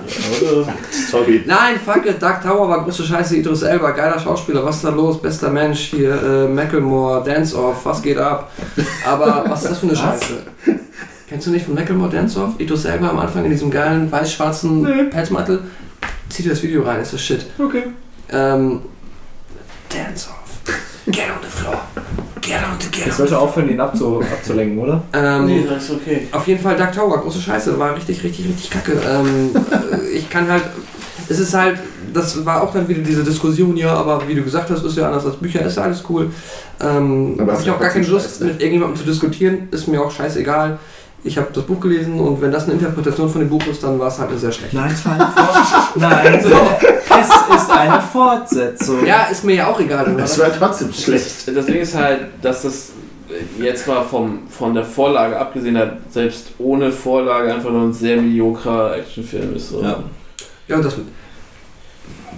Sorry. 1.10 1.44
Nein, 1.46 1.76
fuck 1.84 2.06
it, 2.06 2.22
Dark 2.22 2.44
Tower 2.44 2.68
war 2.68 2.84
große 2.84 3.04
Scheiße, 3.04 3.38
Idris 3.38 3.62
Elba, 3.62 3.92
geiler 3.92 4.20
Schauspieler, 4.20 4.66
was 4.66 4.78
ist 4.78 4.86
da 4.86 4.90
los, 4.90 5.22
bester 5.22 5.50
Mensch, 5.50 5.80
hier, 5.96 6.22
äh, 6.22 6.48
Macklemore, 6.48 7.24
Dance 7.24 7.56
Off, 7.58 7.86
was 7.86 8.02
geht 8.02 8.18
ab? 8.18 8.52
Aber 9.08 9.46
was 9.48 9.64
ist 9.64 9.72
das 9.72 9.80
für 9.80 9.88
eine 9.88 9.96
Scheiße? 9.96 10.34
Kennst 11.30 11.48
du 11.48 11.52
nicht 11.52 11.66
von 11.66 11.76
Macklemore 11.76 12.10
Dance 12.10 12.40
Off? 12.42 12.52
Idris 12.58 12.86
Elba 12.86 13.10
am 13.10 13.20
Anfang 13.20 13.46
in 13.46 13.52
diesem 13.52 13.70
geilen 13.70 14.12
weiß-schwarzen 14.12 14.82
Nee. 14.82 15.04
Pelzmantel? 15.10 15.60
Zieh 16.30 16.44
dir 16.44 16.50
das 16.50 16.62
Video 16.64 16.84
rein, 16.84 17.02
ist 17.02 17.14
das 17.14 17.22
shit. 17.22 17.46
Okay. 17.58 17.84
Ähm, 18.32 18.82
Dance 19.90 20.28
Off, 20.30 20.74
get 21.08 21.24
on 21.30 21.38
the 21.42 21.48
floor, 21.50 21.80
get 22.42 22.58
on 22.58 22.78
the, 22.80 22.88
get 22.92 23.08
Ich 23.08 23.14
sollte 23.14 23.38
aufhören, 23.40 23.70
ihn 23.70 23.80
abzu, 23.80 24.22
abzulenken, 24.22 24.80
oder? 24.80 25.02
ähm, 25.14 25.46
Nee, 25.46 25.66
das 25.70 25.84
ist 25.86 25.92
okay. 25.92 26.28
auf 26.32 26.46
jeden 26.48 26.62
Fall 26.62 26.76
Dark 26.76 26.94
Tower, 26.94 27.18
große 27.22 27.40
Scheiße, 27.40 27.80
war 27.80 27.96
richtig, 27.96 28.22
richtig, 28.24 28.46
richtig 28.48 28.70
kacke. 28.70 28.94
Ähm, 29.10 29.52
äh, 29.56 30.08
ich 30.18 30.30
kann 30.30 30.50
halt, 30.50 30.64
es 31.30 31.40
ist 31.40 31.54
halt, 31.54 31.80
das 32.14 32.46
war 32.46 32.62
auch 32.64 32.74
dann 32.74 32.88
wieder 32.90 33.02
diese 33.02 33.24
Diskussion, 33.24 33.78
ja, 33.78 33.94
aber 33.94 34.28
wie 34.28 34.36
du 34.36 34.44
gesagt 34.44 34.70
hast, 34.70 34.84
ist 34.84 34.98
ja 34.98 35.08
anders 35.08 35.26
als 35.26 35.38
Bücher, 35.38 35.62
ist 35.62 35.78
ja 35.78 35.84
alles 35.84 36.04
cool. 36.10 36.32
Ähm, 36.82 37.36
Aber 37.40 37.54
habe 37.54 37.62
ich 37.62 37.70
auch 37.70 37.80
gar 37.80 37.90
keine 37.90 38.06
trotzdem 38.06 38.14
Lust, 38.14 38.42
mit 38.42 38.62
irgendjemandem 38.62 38.98
zu 38.98 39.06
diskutieren, 39.06 39.70
ist 39.72 39.88
mir 39.88 40.02
auch 40.02 40.12
scheißegal. 40.12 40.80
Ich 41.24 41.38
habe 41.38 41.48
das 41.52 41.64
Buch 41.64 41.80
gelesen 41.80 42.20
und 42.20 42.42
wenn 42.42 42.52
das 42.52 42.66
eine 42.66 42.74
Interpretation 42.74 43.30
von 43.30 43.42
dem 43.42 43.50
Buch 43.50 43.66
ist, 43.68 43.84
dann 43.84 44.00
war 44.00 44.08
es 44.08 44.20
halt 44.20 44.30
eine 44.30 44.40
sehr 44.40 44.52
schlechte. 44.52 44.76
Nein, 44.76 44.92
es 44.94 45.06
war 45.06 45.14
eine 45.14 45.28
Fortsetzung. 45.28 46.02
Nein, 46.10 46.34
es 46.36 47.64
ist 47.64 47.72
eine 47.72 48.02
Fortsetzung. 48.02 49.06
Ja, 49.06 49.24
ist 49.24 49.44
mir 49.44 49.56
ja 49.56 49.68
auch 49.68 49.80
egal. 49.80 50.06
oder? 50.06 50.22
Das 50.22 50.40
war 50.40 50.52
trotzdem 50.54 50.94
schlecht. 50.94 51.48
Das 51.54 51.66
Ding 51.66 51.76
ist 51.76 51.96
halt, 51.96 52.28
dass 52.42 52.62
das 52.62 52.92
jetzt 53.60 53.88
mal 53.88 54.04
vom, 54.04 54.48
von 54.50 54.74
der 54.74 54.86
Vorlage 54.86 55.38
abgesehen 55.38 55.78
hat, 55.78 55.98
selbst 56.12 56.52
ohne 56.60 56.92
Vorlage 56.92 57.54
einfach 57.54 57.72
nur 57.72 57.84
ein 57.84 57.94
sehr 57.94 58.22
mediokrer 58.22 58.96
Actionfilm 58.96 59.56
ist. 59.56 59.70
So. 59.70 59.82
Ja. 59.82 60.04
Ja, 60.68 60.76
und 60.78 60.86
das, 60.86 60.96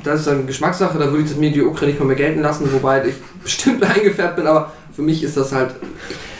das 0.04 0.22
ist 0.22 0.28
eine 0.28 0.44
Geschmackssache, 0.44 0.98
da 0.98 1.06
würde 1.10 1.24
ich 1.24 1.30
das 1.30 1.38
Mediokre 1.38 1.86
nicht 1.86 2.00
mal 2.00 2.06
mehr 2.06 2.16
gelten 2.16 2.42
lassen, 2.42 2.72
wobei 2.72 3.06
ich 3.08 3.16
bestimmt 3.44 3.84
eingefärbt 3.84 4.36
bin, 4.38 4.48
aber 4.48 4.72
für 4.96 5.02
mich 5.02 5.24
ist 5.24 5.38
das 5.38 5.52
halt. 5.52 5.72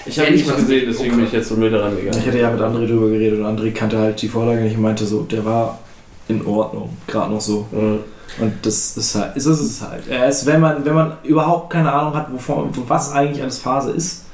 Ich 0.06 0.20
habe 0.20 0.32
nicht 0.32 0.48
was- 0.50 0.56
gesehen, 0.58 0.86
deswegen 0.88 1.16
bin 1.18 1.26
ich 1.26 1.32
jetzt 1.32 1.50
so 1.50 1.56
müde 1.56 1.72
daran 1.78 1.94
Ich 1.98 2.26
hätte 2.26 2.40
ja 2.40 2.50
mit 2.52 2.62
André 2.62 2.88
drüber 2.88 3.10
geredet 3.10 3.40
und 3.40 3.46
André 3.46 3.72
kannte 3.72 3.98
halt 3.98 4.22
die 4.22 4.28
Vorlage 4.30 4.62
nicht 4.62 4.76
und 4.78 4.82
meinte 4.84 5.06
so, 5.06 5.22
der 5.24 5.44
war 5.46 5.80
in 6.28 6.46
Ordnung, 6.46 6.96
gerade 7.08 7.32
noch 7.34 7.42
so. 7.42 7.66
Ja. 7.72 7.98
Und 8.44 8.54
das 8.62 8.96
ist 8.96 9.16
halt, 9.16 9.36
ist 9.36 9.46
es 9.48 9.82
halt. 9.82 10.04
Er 10.08 10.30
ist, 10.30 10.46
wenn 10.46 10.62
man, 10.62 10.86
wenn 10.86 10.94
man 10.94 11.14
überhaupt 11.24 11.72
keine 11.72 11.92
Ahnung 11.92 12.14
hat, 12.14 12.32
wovon, 12.32 12.70
was 12.88 13.12
eigentlich 13.12 13.42
alles 13.42 13.58
Phase 13.60 13.92
ist, 13.92 14.26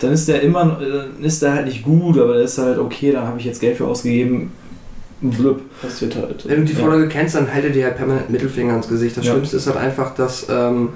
dann 0.00 0.12
ist 0.12 0.26
der 0.28 0.40
immer, 0.42 0.78
äh, 0.80 1.24
ist 1.26 1.42
der 1.42 1.52
halt 1.54 1.66
nicht 1.66 1.82
gut, 1.84 2.18
aber 2.18 2.34
der 2.34 2.42
ist 2.44 2.58
halt 2.58 2.78
okay, 2.78 3.12
da 3.12 3.26
habe 3.26 3.38
ich 3.38 3.44
jetzt 3.44 3.60
Geld 3.60 3.76
für 3.76 3.86
ausgegeben. 3.86 4.52
Blub. 5.20 5.60
Passiert 5.80 6.16
halt. 6.16 6.46
Wenn 6.48 6.60
du 6.60 6.64
die 6.64 6.72
Ja. 6.72 6.80
Vorlage 6.80 7.08
kennst, 7.08 7.34
dann 7.34 7.46
hält 7.46 7.64
er 7.64 7.70
dir 7.70 7.84
halt 7.84 7.96
permanent 7.96 8.28
Mittelfinger 8.30 8.76
ins 8.76 8.88
Gesicht. 8.88 9.16
Das 9.16 9.24
Ja. 9.24 9.32
Schlimmste 9.32 9.56
ist 9.56 9.66
halt 9.66 9.76
einfach, 9.76 10.14
dass 10.14 10.46
ähm, 10.50 10.90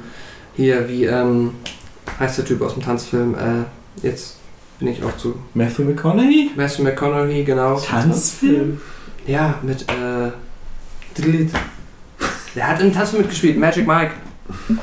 hier, 0.54 0.86
wie 0.88 1.04
ähm, 1.04 1.52
heißt 2.18 2.38
der 2.38 2.44
Typ 2.44 2.60
aus 2.60 2.74
dem 2.74 2.82
Tanzfilm, 2.82 3.34
äh, 3.34 3.64
jetzt 4.02 4.36
bin 4.78 4.88
ich 4.88 5.02
auch 5.02 5.16
zu 5.16 5.34
Matthew 5.54 5.84
McConaughey? 5.84 6.50
Matthew 6.56 6.82
McConaughey, 6.82 7.44
genau. 7.44 7.78
Tanzfilm? 7.78 8.80
Ja, 9.26 9.56
mit 9.62 9.82
äh. 9.82 10.30
Der 12.54 12.68
hat 12.68 12.80
im 12.80 12.92
Tanzfilm 12.92 13.22
mitgespielt, 13.22 13.58
Magic 13.58 13.86
Mike. 13.86 14.12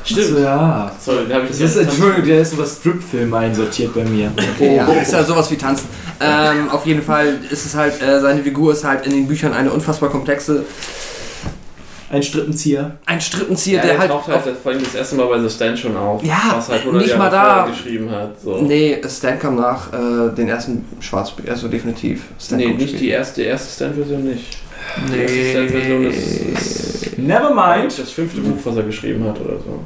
Stimmt. 0.04 0.26
So, 0.26 0.38
ja. 0.38 0.92
Sorry, 1.00 1.26
da 1.28 1.36
habe 1.36 1.46
ich 1.46 1.50
Das 1.50 1.60
ist, 1.60 1.76
Entschuldigung, 1.76 2.24
der 2.24 2.40
ist 2.42 2.52
über 2.52 2.66
Strip-Film 2.66 3.32
einsortiert 3.34 3.94
bei 3.94 4.04
mir. 4.04 4.30
Okay, 4.54 4.76
ja, 4.76 4.86
ist 4.86 5.12
ja 5.12 5.24
sowas 5.24 5.50
wie 5.50 5.56
Tanzen. 5.56 5.88
Ähm, 6.20 6.68
auf 6.70 6.86
jeden 6.86 7.02
Fall 7.02 7.38
ist 7.50 7.66
es 7.66 7.74
halt, 7.74 8.00
äh, 8.00 8.20
seine 8.20 8.42
Figur 8.42 8.72
ist 8.72 8.84
halt 8.84 9.06
in 9.06 9.12
den 9.12 9.26
Büchern 9.26 9.52
eine 9.52 9.72
unfassbar 9.72 10.10
komplexe, 10.10 10.64
Ein 12.16 12.22
Strippenzieher. 12.22 12.96
ein 13.06 13.20
Strippenzieher, 13.20 13.76
Ja, 13.78 13.82
der 13.82 13.90
der 13.92 13.98
halt 14.00 14.10
taucht 14.10 14.30
auf 14.30 14.44
halt 14.44 14.56
vor 14.62 14.72
allem 14.72 14.82
das 14.82 14.94
erste 14.94 15.16
Mal 15.16 15.26
bei 15.26 15.38
The 15.40 15.50
Stand 15.50 15.78
schon 15.78 15.96
auf. 15.96 16.22
Ja, 16.24 16.54
was 16.56 16.68
halt 16.68 16.80
100 16.80 17.02
nicht 17.02 17.10
Jahre 17.10 17.22
mal 17.22 17.30
da. 17.30 17.66
geschrieben 17.66 18.10
hat. 18.10 18.40
So. 18.42 18.58
Nee, 18.62 19.00
Stan 19.08 19.38
kam 19.38 19.56
nach 19.56 19.92
äh, 19.92 20.34
den 20.34 20.48
ersten 20.48 20.84
Schwarz, 21.00 21.32
also 21.48 21.68
definitiv. 21.68 22.22
Stan 22.40 22.58
nee, 22.58 22.68
nicht 22.74 22.98
die 23.00 23.08
erste, 23.10 23.40
die 23.42 23.46
erste 23.48 23.72
Stand-Version 23.74 24.24
nicht. 24.24 24.58
Die 25.12 25.18
erste 25.18 25.36
Nee. 25.36 25.50
Stand-Version 25.52 26.04
ist, 26.06 27.18
Never 27.18 27.54
mind. 27.54 27.98
das 27.98 28.10
fünfte 28.10 28.40
Buch, 28.40 28.56
was 28.64 28.76
er 28.76 28.82
geschrieben 28.84 29.24
hat 29.24 29.40
oder 29.40 29.56
so. 29.58 29.80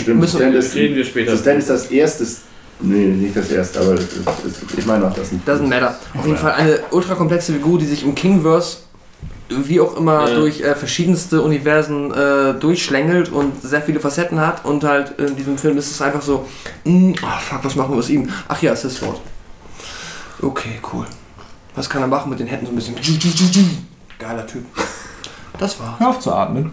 Stimmt, 0.00 0.20
Müssen- 0.20 0.36
Stan 0.38 0.52
Das 0.52 0.66
ist, 0.66 0.74
reden 0.74 0.96
wir 0.96 1.04
später. 1.04 1.30
das 1.32 1.40
Stan 1.40 1.56
ist 1.58 1.70
das 1.70 1.86
erste. 1.86 2.26
Nee, 2.80 3.06
nicht 3.06 3.36
das 3.36 3.50
erste, 3.50 3.80
aber 3.80 3.94
das 3.94 4.04
ist, 4.04 4.26
das, 4.26 4.78
ich 4.78 4.84
meine 4.86 5.06
auch 5.06 5.14
das. 5.14 5.30
Doesn't 5.46 5.68
matter. 5.68 5.96
Auf 6.18 6.26
jeden 6.26 6.36
Fall 6.36 6.52
eine 6.52 6.80
ultra 6.90 7.14
komplexe 7.14 7.52
Figur, 7.52 7.78
die 7.78 7.86
sich 7.86 8.02
im 8.04 8.14
Kingverse 8.14 8.78
wie 9.68 9.80
auch 9.80 9.96
immer 9.96 10.28
Ja. 10.28 10.34
durch 10.34 10.60
äh, 10.60 10.74
verschiedenste 10.74 11.42
Universen 11.42 12.12
äh, 12.12 12.54
durchschlängelt 12.54 13.30
und 13.30 13.62
sehr 13.62 13.82
viele 13.82 14.00
Facetten 14.00 14.40
hat 14.40 14.64
und 14.64 14.84
halt 14.84 15.18
in 15.18 15.36
diesem 15.36 15.58
Film 15.58 15.76
ist 15.78 15.90
es 15.90 16.00
einfach 16.02 16.22
so, 16.22 16.46
mh, 16.84 17.14
ah, 17.22 17.38
fuck, 17.38 17.64
was 17.64 17.74
machen 17.76 17.92
wir 17.92 17.98
aus 17.98 18.10
ihm? 18.10 18.28
Ach 18.48 18.60
ja, 18.62 18.72
es 18.72 18.84
ist 18.84 18.96
Sword. 18.98 19.20
Okay, 20.42 20.80
cool. 20.92 21.06
Was 21.74 21.88
kann 21.88 22.02
er 22.02 22.08
machen 22.08 22.30
mit 22.30 22.38
den 22.38 22.46
Händen 22.46 22.66
so 22.66 22.72
ein 22.72 22.76
bisschen? 22.76 22.94
Geiler 24.18 24.46
Typ. 24.46 24.64
Das 25.58 25.78
war's. 25.80 25.98
Hör 25.98 26.08
auf 26.08 26.20
zu 26.20 26.32
atmen. 26.32 26.72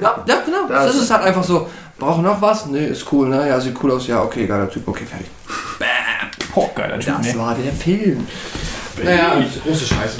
Ja, 0.00 0.24
ja 0.26 0.40
genau. 0.44 0.66
Das- 0.68 0.86
Das, 0.86 1.02
ist 1.02 1.10
halt 1.10 1.24
einfach 1.24 1.44
so, 1.44 1.68
brauchen 1.98 2.22
noch 2.22 2.40
was? 2.40 2.66
Nee, 2.66 2.86
ist 2.86 3.10
cool, 3.12 3.28
ne? 3.28 3.48
Ja, 3.48 3.60
sieht 3.60 3.76
cool 3.82 3.92
aus. 3.92 4.06
Ja, 4.06 4.22
okay, 4.22 4.46
geiler 4.46 4.68
Typ. 4.68 4.86
Okay, 4.88 5.04
fertig. 5.04 5.26
Oh, 6.54 6.68
geiler 6.74 6.98
Typ. 6.98 7.14
Das 7.18 7.34
ne? 7.34 7.38
war 7.38 7.54
der 7.54 7.72
Film. 7.72 8.26
Naja, 9.02 9.42
große 9.64 9.86
Scheiße. 9.86 10.18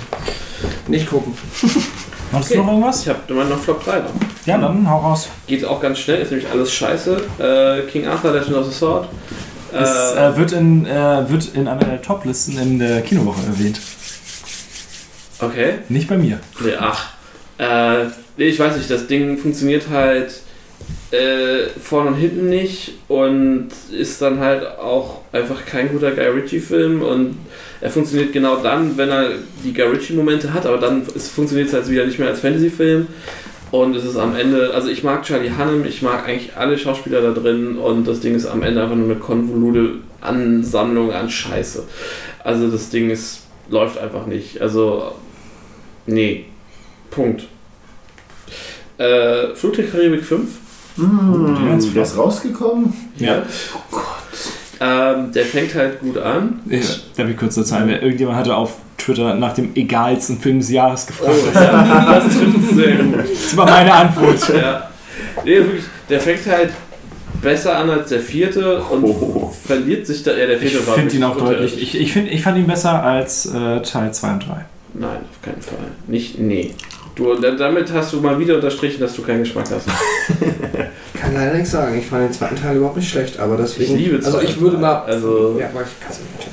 Nicht 0.88 1.08
gucken. 1.08 1.34
Hast 2.32 2.50
du 2.50 2.56
noch 2.58 2.68
irgendwas? 2.68 3.02
Ich 3.02 3.08
habe 3.08 3.20
immer 3.28 3.44
noch 3.44 3.58
Flop 3.60 3.84
3 3.84 4.00
noch. 4.00 4.10
Ja, 4.46 4.58
dann 4.58 4.88
hau 4.90 4.98
raus. 4.98 5.28
Geht 5.46 5.64
auch 5.64 5.80
ganz 5.80 5.98
schnell, 6.00 6.22
ist 6.22 6.30
nämlich 6.32 6.48
alles 6.50 6.72
scheiße. 6.72 7.22
Äh, 7.38 7.90
King 7.90 8.06
Arthur, 8.06 8.32
Legend 8.32 8.56
of 8.56 8.66
the 8.66 8.72
Sword. 8.72 9.08
Es 9.72 10.12
Äh, 10.16 10.28
äh, 10.28 10.36
wird, 10.36 10.52
in, 10.52 10.86
äh, 10.86 11.28
wird 11.30 11.54
in 11.54 11.68
einer 11.68 11.84
der 11.84 12.02
Top-Listen 12.02 12.58
in 12.58 12.78
der 12.78 13.02
Kinowoche 13.02 13.42
erwähnt. 13.46 13.80
okay. 15.40 15.74
Nicht 15.88 16.08
bei 16.08 16.16
mir. 16.16 16.40
Nee, 16.60 16.72
ach. 16.78 17.10
Äh, 17.58 18.06
nee, 18.36 18.44
ich 18.46 18.58
weiß 18.58 18.76
nicht, 18.76 18.90
das 18.90 19.06
Ding 19.06 19.38
funktioniert 19.38 19.84
halt 19.90 20.40
äh, 21.10 21.68
vorne 21.80 22.08
und 22.10 22.16
hinten 22.16 22.48
nicht 22.48 22.94
und 23.08 23.68
ist 23.92 24.20
dann 24.20 24.40
halt 24.40 24.66
auch 24.78 25.20
einfach 25.32 25.64
kein 25.64 25.92
guter 25.92 26.10
Guy 26.10 26.26
Ritchie-Film 26.26 27.02
und 27.02 27.36
er 27.80 27.90
funktioniert 27.90 28.32
genau 28.32 28.56
dann, 28.56 28.96
wenn 28.96 29.10
er 29.10 29.30
die 29.64 29.72
Guy 29.72 29.84
Ritchie-Momente 29.84 30.52
hat, 30.52 30.66
aber 30.66 30.78
dann 30.78 31.04
funktioniert 31.04 31.68
es 31.68 31.74
halt 31.74 31.88
wieder 31.88 32.06
nicht 32.06 32.18
mehr 32.18 32.28
als 32.28 32.40
Fantasy-Film. 32.40 33.06
Und 33.72 33.96
es 33.96 34.04
ist 34.04 34.16
am 34.16 34.36
Ende, 34.36 34.72
also 34.72 34.88
ich 34.88 35.02
mag 35.02 35.24
Charlie 35.24 35.50
Hunnam, 35.50 35.84
ich 35.84 36.00
mag 36.00 36.26
eigentlich 36.26 36.56
alle 36.56 36.78
Schauspieler 36.78 37.20
da 37.20 37.32
drin 37.32 37.76
und 37.76 38.06
das 38.06 38.20
Ding 38.20 38.34
ist 38.34 38.46
am 38.46 38.62
Ende 38.62 38.82
einfach 38.82 38.94
nur 38.94 39.06
eine 39.10 39.16
konvolute 39.16 39.96
Ansammlung 40.20 41.12
an 41.12 41.28
Scheiße. 41.28 41.84
Also 42.44 42.70
das 42.70 42.90
Ding 42.90 43.10
ist, 43.10 43.40
läuft 43.68 43.98
einfach 43.98 44.26
nicht. 44.26 44.60
Also, 44.60 45.12
nee. 46.06 46.44
Punkt. 47.10 47.44
Äh, 48.98 49.54
Flug 49.54 49.74
der 49.74 49.86
Karibik 49.86 50.24
5. 50.24 50.48
Mmh, 50.96 51.92
der 51.94 52.02
ist 52.02 52.16
rausgekommen? 52.16 52.92
Ja. 53.18 53.42
Ähm, 54.78 55.32
der 55.32 55.44
fängt 55.44 55.74
halt 55.74 56.00
gut 56.00 56.18
an. 56.18 56.60
Ja, 56.68 56.80
darf 57.16 57.28
ich 57.28 57.36
kurz 57.36 57.54
dazu 57.54 57.74
ein? 57.74 57.88
Irgendjemand 57.88 58.36
hatte 58.38 58.54
auf 58.54 58.74
Twitter 58.98 59.34
nach 59.34 59.54
dem 59.54 59.74
egalsten 59.74 60.38
Film 60.38 60.58
des 60.58 60.70
Jahres 60.70 61.06
gefragt. 61.06 61.32
Oh, 61.34 61.50
ja, 61.54 62.20
das 62.20 62.24
trifft 62.34 62.74
sehr 62.74 62.96
gut. 62.96 63.14
Das 63.32 63.56
war 63.56 63.64
meine 63.66 63.92
Antwort. 63.92 64.48
Ja. 64.50 64.90
Nee, 65.44 65.56
wirklich, 65.56 65.84
der 66.10 66.20
fängt 66.20 66.46
halt 66.46 66.70
besser 67.40 67.76
an 67.78 67.88
als 67.90 68.08
der 68.10 68.20
vierte 68.20 68.80
und 68.82 69.04
Oh. 69.04 69.54
verliert 69.66 70.06
sich 70.06 70.22
da. 70.22 70.32
Ja, 70.32 70.46
der 70.46 70.60
Ich 70.60 70.70
vierte 70.72 70.86
war 70.86 70.94
finde 70.94 71.14
ihn 71.16 71.24
auch 71.24 71.36
deutlich. 71.38 71.80
Ich, 71.80 71.98
ich, 72.00 72.12
find, 72.12 72.30
ich 72.30 72.42
fand 72.42 72.58
ihn 72.58 72.66
besser 72.66 73.02
als 73.02 73.46
äh, 73.46 73.80
Teil 73.82 74.12
2 74.12 74.32
und 74.32 74.46
3. 74.48 74.64
Nein, 74.94 75.08
auf 75.30 75.42
keinen 75.42 75.60
Fall. 75.62 75.78
Nicht, 76.06 76.38
nee. 76.38 76.72
Du, 77.14 77.32
da- 77.34 77.52
damit 77.52 77.90
hast 77.94 78.12
du 78.12 78.20
mal 78.20 78.38
wieder 78.38 78.56
unterstrichen, 78.56 79.00
dass 79.00 79.14
du 79.14 79.22
keinen 79.22 79.40
Geschmack 79.40 79.66
hast. 79.70 79.86
Kann 81.20 81.34
leider 81.34 81.54
nichts 81.54 81.70
sagen. 81.70 81.98
Ich 81.98 82.06
fand 82.06 82.24
den 82.24 82.32
zweiten 82.32 82.56
Teil 82.56 82.76
überhaupt 82.76 82.96
nicht 82.96 83.08
schlecht, 83.08 83.38
aber 83.38 83.56
deswegen. 83.56 83.94
Ich 83.96 84.04
liebe 84.06 84.24
Also 84.24 84.40
ich 84.40 84.60
würde 84.60 84.76
mal. 84.78 85.02
Also- 85.02 85.56
Ja, 85.58 85.68
aber 85.70 85.82
ich 85.82 86.00
kann 86.00 86.10
es 86.10 86.18
nicht. 86.18 86.46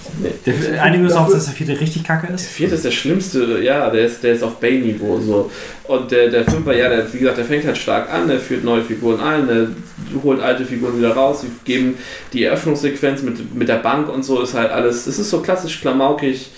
Der, 0.46 0.82
einigen 0.84 1.04
uns 1.06 1.14
auch, 1.14 1.30
dass 1.30 1.46
der 1.46 1.54
vierte 1.54 1.80
richtig 1.80 2.04
kacke 2.04 2.28
Der 2.28 2.36
ist. 2.36 2.48
vierte 2.48 2.76
ist 2.76 2.86
der 2.86 2.92
schlimmste, 2.92 3.60
ja, 3.62 3.90
der 3.90 4.06
ist, 4.06 4.24
der 4.24 4.34
ist 4.34 4.44
auf 4.44 4.56
Bay-Niveau 4.58 5.20
so. 5.20 5.52
Und 5.86 6.12
der, 6.12 6.30
der 6.30 6.46
Fünfer, 6.46 6.76
ja, 6.78 6.88
der, 6.88 7.12
wie 7.12 7.18
gesagt, 7.18 7.40
der 7.40 7.46
fängt 7.46 7.66
halt 7.66 7.78
stark 7.78 8.12
an, 8.14 8.28
der 8.28 8.40
führt 8.40 8.64
neue 8.64 8.84
Figuren 8.84 9.20
ein, 9.20 9.48
der 9.48 9.68
holt 10.24 10.40
alte 10.40 10.66
Figuren 10.66 10.98
wieder 10.98 11.14
raus, 11.14 11.42
die 11.44 11.50
geben 11.66 11.98
die 12.32 12.44
Eröffnungssequenz 12.44 13.24
mit, 13.24 13.54
mit 13.56 13.68
der 13.68 13.78
Bank 13.78 14.08
und 14.08 14.24
so 14.24 14.42
ist 14.42 14.54
halt 14.54 14.72
alles, 14.72 15.08
es 15.08 15.18
ist 15.20 15.30
so 15.32 15.40
klassisch 15.42 15.82
klamaukig, 15.82 16.52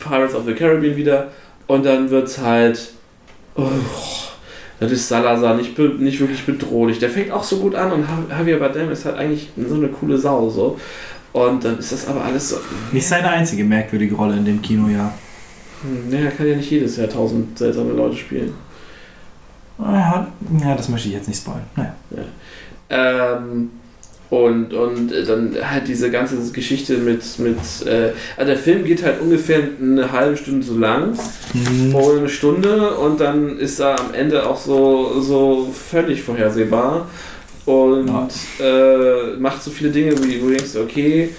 Pirates 0.00 0.34
of 0.34 0.44
the 0.46 0.52
Caribbean 0.54 0.96
wieder. 0.96 1.28
Und 1.66 1.84
dann 1.86 2.10
wird's 2.10 2.38
halt, 2.38 2.78
oh, 3.54 3.68
das 4.80 4.92
ist 4.92 5.08
Salazar 5.08 5.56
nicht, 5.56 5.78
nicht 5.78 6.20
wirklich 6.20 6.44
bedrohlich. 6.44 6.98
Der 6.98 7.10
fängt 7.10 7.30
auch 7.30 7.44
so 7.44 7.58
gut 7.58 7.74
an 7.74 7.92
und 7.92 8.06
Javier 8.30 8.58
Bardem 8.58 8.90
ist 8.90 9.04
halt 9.04 9.16
eigentlich 9.16 9.50
so 9.56 9.74
eine 9.74 9.88
coole 9.88 10.18
Sau 10.18 10.48
so. 10.50 10.78
Und 11.32 11.64
dann 11.64 11.78
ist 11.78 11.90
das 11.90 12.06
aber 12.06 12.24
alles 12.24 12.50
so, 12.50 12.56
Nicht 12.92 13.06
seine 13.06 13.28
einzige 13.28 13.64
merkwürdige 13.64 14.14
Rolle 14.14 14.36
in 14.36 14.44
dem 14.44 14.62
Kinojahr. 14.62 15.12
hm, 15.82 16.08
naja, 16.10 16.30
kann 16.30 16.46
ja 16.46 16.56
nicht 16.56 16.70
jedes 16.70 16.96
Jahr 16.96 17.08
tausend 17.08 17.58
seltsame 17.58 17.92
Leute 17.92 18.16
spielen. 18.16 18.54
Ja, 19.78 20.28
ja, 20.60 20.74
das 20.76 20.88
möchte 20.88 21.08
ich 21.08 21.14
jetzt 21.14 21.26
nicht 21.26 21.38
spoilern. 21.38 21.66
Naja. 21.74 21.94
Ähm, 22.90 23.70
und, 24.34 24.72
und 24.74 25.10
dann 25.26 25.56
halt 25.62 25.88
diese 25.88 26.10
ganze 26.10 26.36
Geschichte 26.52 26.98
mit, 26.98 27.22
mit 27.38 27.56
äh, 27.86 28.12
also 28.36 28.52
der 28.52 28.56
Film 28.58 28.84
geht 28.84 29.04
halt 29.04 29.20
ungefähr 29.20 29.60
eine 29.80 30.10
halbe 30.10 30.36
Stunde 30.36 30.66
so 30.66 30.76
lang, 30.76 31.16
Hm. 31.52 31.94
oder 31.94 32.18
eine 32.18 32.28
Stunde. 32.28 32.94
Und 32.96 33.20
dann 33.20 33.58
ist 33.58 33.80
er 33.80 33.98
am 33.98 34.12
Ende 34.12 34.46
auch 34.46 34.58
so, 34.58 35.20
so 35.20 35.72
völlig 35.72 36.22
vorhersehbar. 36.22 37.08
Und 37.64 38.10
äh, 38.60 39.36
macht 39.38 39.62
so 39.62 39.70
viele 39.70 39.90
Dinge, 39.90 40.12
wie 40.22 40.42
wo 40.42 40.48
du 40.48 40.54
denkst, 40.54 40.76
okay, 40.76 41.30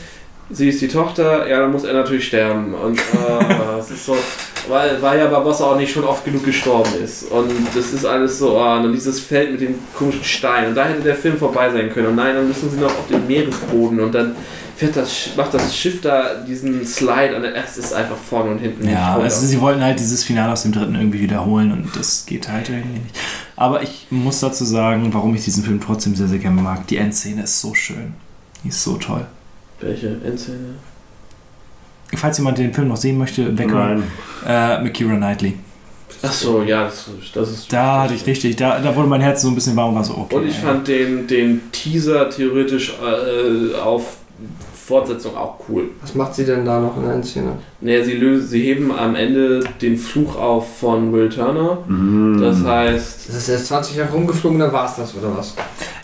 sie 0.49 0.69
ist 0.69 0.81
die 0.81 0.87
Tochter, 0.87 1.47
ja, 1.47 1.59
dann 1.59 1.71
muss 1.71 1.83
er 1.83 1.93
natürlich 1.93 2.27
sterben 2.27 2.73
und 2.73 2.99
äh, 2.99 3.79
es 3.79 3.91
ist 3.91 4.05
so, 4.05 4.15
weil, 4.67 5.01
weil 5.01 5.19
ja 5.19 5.27
Barbossa 5.27 5.65
auch 5.65 5.77
nicht 5.77 5.91
schon 5.91 6.03
oft 6.03 6.23
genug 6.25 6.45
gestorben 6.45 6.91
ist 7.03 7.31
und 7.31 7.51
das 7.73 7.93
ist 7.93 8.05
alles 8.05 8.39
so, 8.39 8.57
ah, 8.57 8.77
und 8.77 8.83
dann 8.83 8.93
dieses 8.93 9.19
Feld 9.19 9.51
mit 9.51 9.61
dem 9.61 9.75
komischen 9.97 10.23
Stein 10.23 10.69
und 10.69 10.75
da 10.75 10.85
hätte 10.85 11.01
der 11.01 11.15
Film 11.15 11.37
vorbei 11.37 11.71
sein 11.71 11.91
können 11.91 12.07
und 12.07 12.15
nein, 12.15 12.35
dann 12.35 12.47
müssen 12.47 12.69
sie 12.69 12.77
noch 12.77 12.91
auf 12.91 13.07
den 13.09 13.25
Meeresboden 13.27 13.99
und 13.99 14.13
dann 14.13 14.35
fährt 14.75 14.95
das, 14.97 15.29
macht 15.37 15.53
das 15.53 15.75
Schiff 15.75 16.01
da 16.01 16.35
diesen 16.47 16.85
Slide 16.85 17.35
und 17.35 17.45
es 17.45 17.77
ist 17.77 17.93
einfach 17.93 18.17
vorne 18.17 18.51
und 18.51 18.59
hinten 18.59 18.89
Ja, 18.89 19.15
also 19.15 19.45
sie 19.45 19.61
wollten 19.61 19.81
halt 19.81 19.99
dieses 19.99 20.23
Finale 20.23 20.51
aus 20.51 20.63
dem 20.63 20.73
dritten 20.73 20.95
irgendwie 20.95 21.21
wiederholen 21.21 21.71
und 21.71 21.95
das 21.95 22.25
geht 22.25 22.49
halt 22.49 22.69
irgendwie 22.69 22.99
nicht. 22.99 23.15
Aber 23.55 23.81
ich 23.81 24.07
muss 24.09 24.41
dazu 24.41 24.65
sagen, 24.65 25.13
warum 25.13 25.33
ich 25.33 25.45
diesen 25.45 25.63
Film 25.63 25.79
trotzdem 25.79 26.15
sehr, 26.15 26.27
sehr 26.27 26.39
gerne 26.39 26.61
mag. 26.61 26.85
Die 26.87 26.97
Endszene 26.97 27.43
ist 27.43 27.61
so 27.61 27.73
schön. 27.73 28.13
Die 28.63 28.69
ist 28.69 28.83
so 28.83 28.97
toll. 28.97 29.25
Welche 29.81 30.17
Endszene? 30.25 30.75
Falls 32.15 32.37
jemand 32.37 32.57
den 32.57 32.73
Film 32.73 32.87
noch 32.87 32.97
sehen 32.97 33.17
möchte, 33.17 33.41
Nein. 33.41 34.03
äh, 34.47 34.81
mit 34.81 34.93
Keira 34.93 35.15
Knightley. 35.15 35.53
Ach 36.21 36.31
so, 36.31 36.63
ja, 36.63 36.85
das, 36.85 37.09
das 37.33 37.51
ist. 37.51 37.73
Da 37.73 38.03
hatte 38.03 38.13
ich 38.13 38.25
richtig, 38.25 38.55
da, 38.55 38.79
da 38.79 38.95
wurde 38.95 39.07
mein 39.07 39.21
Herz 39.21 39.41
so 39.41 39.49
ein 39.49 39.55
bisschen 39.55 39.75
warm 39.75 39.89
und 39.89 39.95
war 39.95 40.03
so, 40.03 40.17
okay. 40.17 40.35
Und 40.35 40.47
ich 40.47 40.55
fand 40.55 40.87
den, 40.87 41.27
den 41.27 41.71
Teaser 41.71 42.29
theoretisch 42.29 42.93
äh, 43.01 43.75
auf 43.75 44.17
Fortsetzung 44.73 45.35
auch 45.35 45.59
cool. 45.67 45.89
Was 46.01 46.13
macht 46.13 46.35
sie 46.35 46.45
denn 46.45 46.63
da 46.63 46.79
noch 46.79 46.95
in 46.97 47.03
der 47.03 47.13
Endszene? 47.15 47.53
Naja, 47.81 48.03
sie, 48.03 48.13
lösen, 48.13 48.47
sie 48.47 48.61
heben 48.61 48.91
am 48.91 49.15
Ende 49.15 49.61
den 49.81 49.97
Fluch 49.97 50.35
auf 50.35 50.77
von 50.79 51.11
Will 51.11 51.29
Turner. 51.29 51.79
Mhm. 51.87 52.39
Das 52.39 52.63
heißt, 52.63 53.29
Das 53.29 53.35
ist 53.35 53.49
erst 53.49 53.67
20 53.67 53.95
Jahre 53.97 54.11
rumgeflogen, 54.11 54.59
dann 54.59 54.71
war 54.71 54.85
es 54.85 54.95
das, 54.95 55.15
oder 55.15 55.35
was? 55.35 55.55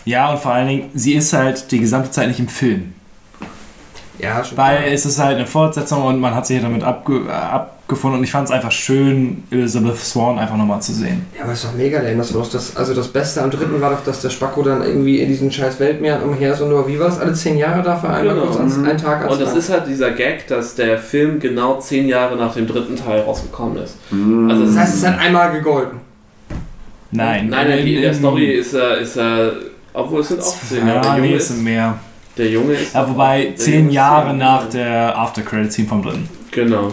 Ja, 0.04 0.32
und 0.32 0.40
vor 0.40 0.52
allen 0.52 0.68
Dingen, 0.68 0.90
sie 0.94 1.14
ist 1.14 1.32
halt 1.32 1.70
die 1.70 1.78
gesamte 1.78 2.10
Zeit 2.10 2.28
nicht 2.28 2.40
im 2.40 2.48
Film. 2.48 2.92
Ja, 4.22 4.44
schon. 4.44 4.56
Weil 4.56 4.84
es 4.92 5.04
ist 5.04 5.18
halt 5.18 5.36
eine 5.36 5.46
Fortsetzung 5.46 6.04
und 6.04 6.20
man 6.20 6.34
hat 6.34 6.46
sich 6.46 6.60
damit 6.62 6.84
abge 6.84 7.22
äh, 7.28 7.30
abgefunden 7.32 8.18
und 8.20 8.24
ich 8.24 8.30
fand 8.30 8.46
es 8.48 8.54
einfach 8.54 8.70
schön, 8.70 9.42
Elizabeth 9.50 9.96
Swan 9.98 10.38
einfach 10.38 10.56
nochmal 10.56 10.80
zu 10.80 10.92
sehen. 10.92 11.26
Ja, 11.36 11.42
aber 11.44 11.52
ist 11.52 11.64
doch 11.64 11.74
mega 11.74 12.00
lame. 12.00 12.16
Das 12.18 12.32
war 12.32 12.42
doch 12.42 12.50
das, 12.50 12.76
also 12.76 12.94
das 12.94 13.08
Beste 13.08 13.42
am 13.42 13.50
dritten 13.50 13.80
war 13.80 13.90
doch, 13.90 14.04
dass 14.04 14.22
der 14.22 14.30
Spacko 14.30 14.62
dann 14.62 14.80
irgendwie 14.82 15.20
in 15.20 15.28
diesen 15.28 15.50
scheiß 15.50 15.80
Weltmeeren 15.80 16.22
umher 16.22 16.52
ist 16.52 16.60
und 16.60 16.68
nur, 16.70 16.86
wie 16.86 16.98
war 17.00 17.08
es, 17.08 17.18
alle 17.18 17.32
10 17.34 17.58
Jahre 17.58 17.82
dafür 17.82 18.10
einmal 18.10 18.34
Genau. 18.34 18.46
kurz 18.46 18.56
ans, 18.58 18.76
einen 18.78 18.96
Tag 18.96 19.22
ans 19.22 19.32
und 19.34 19.42
das 19.42 19.54
ist 19.56 19.70
halt 19.70 19.86
dieser 19.88 20.12
Gag, 20.12 20.46
dass 20.46 20.74
der 20.76 20.98
Film 20.98 21.40
genau 21.40 21.80
zehn 21.80 22.06
Jahre 22.08 22.36
nach 22.36 22.54
dem 22.54 22.66
dritten 22.66 22.96
Teil 22.96 23.20
rausgekommen 23.22 23.76
ist. 23.78 23.96
Mhm. 24.12 24.48
Also 24.50 24.64
Das 24.66 24.76
heißt, 24.76 24.94
es 24.94 25.06
hat 25.06 25.18
einmal 25.18 25.52
gegolten. 25.52 25.98
Nein. 27.10 27.48
Nein, 27.50 27.70
in, 27.72 27.86
in 27.88 28.00
der 28.02 28.12
In- 28.12 28.18
Story 28.18 28.46
ist 28.52 28.72
er, 28.72 28.98
ist 28.98 29.16
er, 29.16 29.52
obwohl 29.92 30.20
es 30.20 30.28
sind 30.28 30.40
auch 30.40 30.56
zehn 30.68 30.86
Jahre. 30.86 31.04
Ja, 31.06 31.14
Der 31.14 31.22
nee, 31.22 31.34
es 31.34 31.50
ist, 31.50 31.58
mehr. 31.60 31.98
Der 32.36 32.48
Junge 32.48 32.74
ist 32.74 32.94
Ja, 32.94 33.08
wobei 33.08 33.52
zehn 33.56 33.90
Jahre 33.90 34.30
zehn. 34.30 34.38
nach 34.38 34.68
der 34.68 35.18
After-Credit-Scene 35.18 35.88
vom 35.88 36.02
dritten. 36.02 36.28
Genau. 36.50 36.92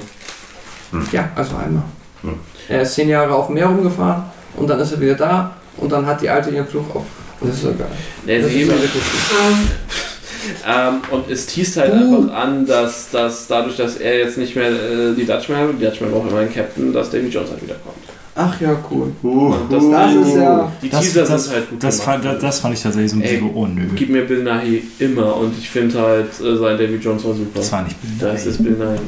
Ja, 1.12 1.30
also 1.36 1.56
einmal. 1.56 1.84
Hm. 2.24 2.40
Er 2.68 2.82
ist 2.82 2.94
10 2.96 3.10
Jahre 3.10 3.34
auf 3.34 3.48
dem 3.48 3.56
Meer 3.56 3.68
rumgefahren 3.68 4.24
und 4.56 4.68
dann 4.70 4.80
ist 4.80 4.92
er 4.92 5.00
wieder 5.02 5.16
da 5.16 5.56
und 5.78 5.92
dann 5.92 6.06
hat 6.06 6.22
die 6.22 6.30
Alte 6.30 6.50
ihren 6.50 6.68
Fluch 6.68 6.96
auf. 6.96 7.06
Und 7.40 7.50
das 7.50 7.58
ist 7.58 7.64
so 7.64 7.70
geil. 7.74 7.88
Nee, 8.26 8.42
Das 8.42 8.52
sie 8.52 8.62
ist 8.62 8.70
gut. 8.70 8.80
ähm, 10.68 11.02
und 11.12 11.30
es 11.30 11.46
teast 11.46 11.78
halt 11.78 11.94
einfach 11.94 12.34
an, 12.34 12.66
dass, 12.66 13.10
dass 13.12 13.48
dadurch, 13.48 13.78
dass 13.78 13.98
er 13.98 14.18
jetzt 14.20 14.38
nicht 14.38 14.56
mehr 14.56 14.70
äh, 14.70 15.14
die 15.16 15.26
Dutchman 15.26 15.70
hat, 15.70 15.80
die 15.80 15.86
Dutchman 15.86 16.12
braucht 16.12 16.30
immer 16.30 16.40
einen 16.40 16.54
Captain, 16.54 16.92
dass 16.94 17.10
Davy 17.10 17.28
Jones 17.28 17.52
halt 17.52 17.62
wiederkommt. 17.62 17.96
Ach 18.42 18.62
ja, 18.62 18.78
cool. 18.90 19.12
Uh, 19.22 19.54
Und 19.54 19.70
das, 19.72 19.90
Das 19.90 20.16
ist 20.16 20.36
ja. 20.38 20.72
die 20.82 20.90
Das, 20.90 21.02
Teaser 21.02 21.26
das, 21.26 21.44
sind 21.44 21.54
halt 21.56 21.70
gut 21.72 21.84
das, 21.84 22.00
gemacht. 22.00 22.14
fand, 22.24 22.26
das, 22.26 22.42
das 22.42 22.60
fand 22.62 22.74
ich 22.74 22.82
tatsächlich 22.82 23.12
so 23.12 23.18
ein 23.18 23.22
bisschen 23.22 23.52
oh 23.54 23.68
nö. 23.68 23.82
Gib 23.96 24.10
mir 24.10 24.26
Bill 24.26 24.44
Nighy 24.44 24.84
immer 25.00 25.36
und 25.36 25.58
ich 25.58 25.70
finde 25.70 26.02
halt, 26.02 26.28
äh, 26.40 26.56
sein 26.56 26.78
Davy 26.78 26.96
Jones 26.96 27.26
war 27.26 27.34
super. 27.34 27.60
Das 27.60 27.70
war 27.74 27.82
nicht 27.84 27.98
Bill 28.02 28.12
Das 28.20 28.40
Nighy. 28.46 28.50
ist 28.50 28.64
Bill 28.64 28.72
Nighy. 28.74 29.02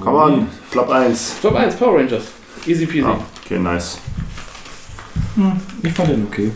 Komm 0.00 0.14
on, 0.14 0.46
Flop 0.70 0.88
1. 0.88 1.36
Top 1.42 1.54
1, 1.56 1.74
Power 1.76 1.98
Rangers. 1.98 2.24
Easy 2.66 2.86
peasy. 2.86 3.06
Ah, 3.06 3.18
okay, 3.44 3.58
nice. 3.58 3.98
Hm, 5.34 5.52
ich 5.82 5.92
fand 5.92 6.08
den 6.10 6.26
okay. 6.26 6.50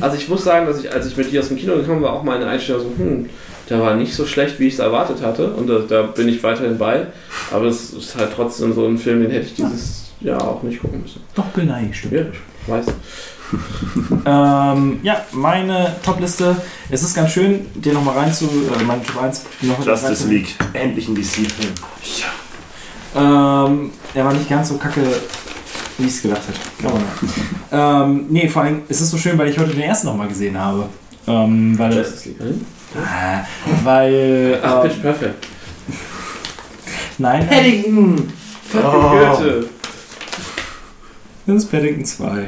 Also 0.00 0.16
ich 0.18 0.28
muss 0.28 0.44
sagen, 0.44 0.66
dass 0.66 0.80
ich, 0.84 0.92
als 0.92 1.06
ich 1.06 1.16
mit 1.16 1.32
dir 1.32 1.40
aus 1.40 1.48
dem 1.48 1.56
Kino 1.56 1.74
gekommen 1.76 2.02
war, 2.02 2.12
auch 2.12 2.22
meine 2.22 2.46
Einstellung 2.46 2.82
so, 2.82 2.88
hm, 3.02 3.26
der 3.68 3.80
war 3.80 3.94
nicht 3.94 4.14
so 4.14 4.26
schlecht, 4.26 4.58
wie 4.58 4.66
ich 4.66 4.74
es 4.74 4.80
erwartet 4.80 5.22
hatte. 5.22 5.52
Und 5.52 5.68
da, 5.68 5.78
da 5.78 6.02
bin 6.02 6.28
ich 6.28 6.42
weiterhin 6.42 6.78
bei. 6.78 7.06
Aber 7.50 7.66
es 7.66 7.92
ist 7.92 8.16
halt 8.16 8.32
trotzdem 8.34 8.72
so 8.72 8.86
ein 8.86 8.98
Film, 8.98 9.22
den 9.22 9.30
hätte 9.30 9.46
ich 9.46 9.54
dieses 9.54 10.12
Jahr 10.20 10.42
auch 10.42 10.62
nicht 10.62 10.80
gucken 10.80 11.02
müssen. 11.02 11.20
Doch, 11.34 11.46
Bill 11.46 11.64
Nye, 11.64 11.92
stimmt. 11.92 12.12
Ja, 12.12 12.22
ich 12.62 12.68
weiß. 12.68 12.86
Ähm, 14.24 15.00
ja, 15.02 15.24
meine 15.32 15.94
Top-Liste. 16.02 16.56
Es 16.90 17.02
ist 17.02 17.14
ganz 17.14 17.32
schön, 17.32 17.66
dir 17.74 17.92
nochmal 17.92 18.18
rein 18.18 18.32
zu. 18.32 18.46
Äh, 18.46 18.82
meine 18.84 19.02
Top 19.02 19.22
1 19.22 19.44
noch 19.62 19.84
Justice 19.84 20.24
rein 20.24 20.30
League. 20.30 20.54
Endlich 20.72 21.08
ein 21.08 21.14
DC-Film. 21.14 21.74
Ähm, 23.14 23.90
er 24.14 24.24
war 24.24 24.32
nicht 24.32 24.48
ganz 24.48 24.70
so 24.70 24.78
kacke, 24.78 25.02
wie 25.98 26.06
ich 26.06 26.14
es 26.14 26.22
gedacht 26.22 26.40
hätte. 26.48 26.88
Aber, 26.88 28.04
ähm, 28.04 28.26
nee, 28.30 28.48
vor 28.48 28.62
allem, 28.62 28.82
es 28.88 29.00
ist 29.02 29.10
so 29.10 29.18
schön, 29.18 29.36
weil 29.36 29.48
ich 29.48 29.58
heute 29.58 29.72
den 29.72 29.82
ersten 29.82 30.06
nochmal 30.06 30.28
gesehen 30.28 30.58
habe. 30.58 30.88
Ähm, 31.26 31.78
weil. 31.78 31.94
Justice 31.94 32.28
League, 32.30 32.40
ne? 32.40 32.54
Weil. 33.84 34.58
Ach, 34.62 34.84
ähm, 34.84 34.90
Pitch 34.90 35.02
Perfect. 35.02 35.46
nein, 37.18 37.46
Paddington! 37.48 38.32
Fucking 38.70 38.90
Oh. 38.90 39.36
Goethe. 39.36 39.64
das 41.46 41.56
ist 41.64 41.70
Paddington 41.70 42.04
2. 42.04 42.46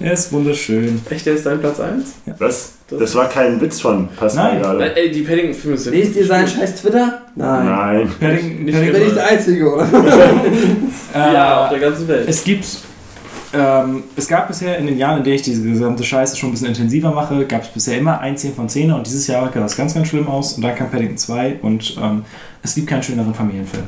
Er 0.00 0.12
ist 0.12 0.32
wunderschön. 0.32 1.00
Echt, 1.08 1.24
der 1.26 1.34
ist 1.34 1.46
dein 1.46 1.60
Platz 1.60 1.78
1? 1.80 2.14
Was? 2.38 2.72
Das 2.90 3.14
war 3.14 3.28
kein 3.28 3.60
Witz 3.60 3.80
von 3.80 4.08
Pascal 4.08 4.54
Nein. 4.54 4.62
gerade. 4.62 4.96
Ey, 4.96 5.10
die 5.10 5.22
Paddington-Filme 5.22 5.78
sind. 5.78 5.94
Lest 5.94 6.16
ihr 6.16 6.26
seinen 6.26 6.48
scheiß 6.48 6.76
Twitter? 6.82 7.22
Nein. 7.36 7.64
Nein. 7.66 8.12
Paddington, 8.20 8.64
Nicht 8.64 8.74
Ich 8.74 8.80
bin 8.80 8.92
Paddington 8.92 9.02
nicht 9.04 9.16
der 9.16 9.26
Einzige, 9.28 9.72
oder? 9.74 9.84
äh, 11.14 11.32
Ja, 11.32 11.64
auf 11.64 11.70
der 11.70 11.78
ganzen 11.80 12.08
Welt. 12.08 12.28
Es 12.28 12.44
gibt. 12.44 12.66
Ähm, 13.56 14.04
es 14.16 14.26
gab 14.26 14.48
bisher 14.48 14.78
in 14.78 14.86
den 14.86 14.98
Jahren, 14.98 15.18
in 15.18 15.24
denen 15.24 15.36
ich 15.36 15.42
diese 15.42 15.62
gesamte 15.62 16.02
Scheiße 16.02 16.36
schon 16.36 16.50
ein 16.50 16.52
bisschen 16.52 16.68
intensiver 16.68 17.12
mache, 17.12 17.46
gab 17.46 17.62
es 17.62 17.68
bisher 17.68 17.98
immer 17.98 18.18
ein 18.20 18.36
10 18.36 18.54
von 18.54 18.68
10 18.68 18.90
und 18.92 19.06
dieses 19.06 19.26
Jahr 19.26 19.52
sah 19.52 19.60
das 19.60 19.76
ganz, 19.76 19.94
ganz 19.94 20.08
schlimm 20.08 20.26
aus 20.26 20.54
und 20.54 20.62
dann 20.62 20.74
kam 20.74 20.90
Paddington 20.90 21.18
2 21.18 21.58
und 21.62 21.96
ähm, 22.02 22.24
es 22.62 22.74
gibt 22.74 22.88
keinen 22.88 23.02
schöneren 23.02 23.34
Familienfilm. 23.34 23.84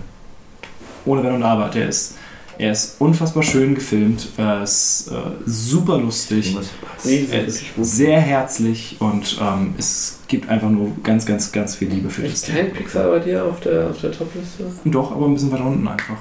Ohne 1.04 1.24
Wenn 1.24 1.34
und 1.34 1.42
Aber. 1.42 1.68
Der 1.68 1.88
ist, 1.88 2.15
er 2.58 2.72
ist 2.72 2.96
unfassbar 3.00 3.42
schön 3.42 3.74
gefilmt, 3.74 4.28
er 4.36 4.62
ist 4.62 5.08
äh, 5.10 5.14
super 5.44 5.98
lustig, 5.98 6.56
er 7.04 7.44
ist 7.46 7.62
sehr 7.80 8.20
herzlich 8.20 8.96
und 9.00 9.38
ähm, 9.40 9.74
es 9.78 10.20
gibt 10.28 10.48
einfach 10.48 10.70
nur 10.70 10.90
ganz, 11.02 11.26
ganz, 11.26 11.52
ganz 11.52 11.76
viel 11.76 11.88
Liebe 11.88 12.10
für 12.10 12.22
das 12.22 12.42
kein 12.42 12.72
Pixar 12.72 13.10
bei 13.10 13.18
dir 13.20 13.44
auf 13.44 13.60
der, 13.60 13.90
auf 13.90 14.00
der 14.00 14.12
Top-Liste? 14.12 14.64
Doch, 14.84 15.12
aber 15.12 15.26
ein 15.26 15.34
bisschen 15.34 15.52
weiter 15.52 15.66
unten 15.66 15.86
einfach. 15.86 16.16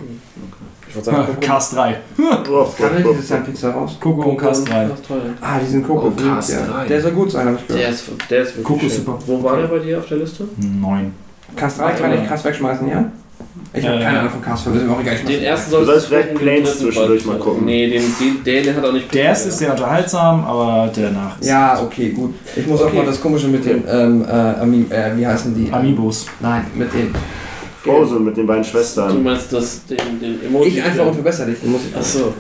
Ich 0.88 0.96
würde 0.96 1.06
sagen, 1.06 1.26
Coco. 1.26 1.40
Cast 1.42 1.76
3. 1.76 1.98
Oh, 2.50 2.66
Kam 2.78 2.96
denn 2.96 3.08
dieses 3.12 3.30
Jahr 3.30 3.40
Pizza 3.42 3.72
raus? 3.72 3.98
Coco 4.00 4.30
und 4.30 4.38
Cast 4.38 4.70
3. 4.70 4.90
Ach, 4.94 5.00
toll. 5.08 5.22
Ah, 5.42 5.60
diesen 5.60 5.84
Coco. 5.84 6.08
Oh, 6.08 6.12
Cast 6.12 6.52
ja. 6.52 6.66
drei. 6.66 6.88
Der 6.88 7.02
soll 7.02 7.12
gut 7.12 7.32
sein, 7.32 7.48
hab 7.48 7.56
ich 7.60 7.68
Der 7.68 7.76
gehört. 7.78 7.94
ist, 7.94 8.04
der 8.30 8.42
ist 8.44 8.50
wirklich 8.58 8.66
Coco 8.66 8.86
ist 8.86 8.96
schön. 8.96 9.06
super. 9.06 9.20
Wo 9.26 9.44
war 9.44 9.58
der 9.58 9.68
bei 9.68 9.80
dir 9.80 9.98
auf 10.00 10.06
der 10.08 10.18
Liste? 10.18 10.48
9. 10.58 11.14
Cast 11.56 11.80
3 11.80 11.92
kann 11.94 12.14
ich 12.14 12.28
krass 12.28 12.44
wegschmeißen, 12.46 12.88
ja? 12.88 13.12
Ich 13.74 13.86
habe 13.86 13.98
Äh, 13.98 14.04
keine 14.04 14.20
Ahnung 14.20 14.32
von 14.32 14.42
Cast 14.42 14.64
5, 14.64 14.76
ist 14.78 14.84
mir 14.84 14.94
auch 14.94 15.02
egal. 15.02 15.16
Ich 15.16 15.24
Den 15.26 15.44
ersten 15.44 15.70
Du 15.72 15.76
sollst 15.78 15.88
sollst 15.92 16.08
vielleicht 16.08 16.28
gucken, 16.30 16.42
Planes 16.48 16.70
den 16.72 16.80
zwischendurch 16.86 17.24
sollst- 17.24 17.26
mal 17.26 17.38
gucken. 17.40 17.66
Nee, 17.66 17.90
den, 17.90 18.04
den, 18.20 18.44
der, 18.44 18.62
den 18.64 18.76
hat 18.76 18.86
auch 18.86 18.94
nicht 18.94 19.14
Der 19.14 19.24
erste 19.24 19.50
ist 19.50 19.58
sehr 19.58 19.72
unterhaltsam, 19.72 20.46
aber 20.46 20.90
der 20.96 21.12
nach 21.12 21.40
ist 21.40 21.48
Ja, 21.50 21.82
okay, 21.82 22.10
gut. 22.10 22.36
Ich 22.56 22.66
muss 22.68 22.82
auch 22.82 22.86
Okay. 22.88 22.98
mal 22.98 23.06
das 23.06 23.20
Komische 23.22 23.48
mit 23.48 23.66
den, 23.66 23.84
ähm, 23.90 24.26
äh, 24.28 24.32
Ami 24.32 24.86
äh, 24.90 25.18
wie 25.18 25.28
heißen 25.28 25.54
die? 25.56 25.72
Amiibos. 25.72 26.26
Nein, 26.40 26.66
mit 26.76 26.94
den. 26.94 27.14
Frozen 27.84 28.24
mit 28.26 28.36
den 28.36 28.48
beiden 28.48 28.64
Du 28.64 28.70
Schwestern. 28.70 29.22
meinst 29.22 29.54
das, 29.54 29.86
den, 29.86 29.98
den 30.20 30.44
Emoji? 30.46 30.70
Ich 30.70 30.84
einfach 30.84 31.06
unverbesserlich, 31.06 31.60
den 31.62 31.72
muss 31.72 31.82
ich. 31.88 31.96
Achso. 31.96 32.34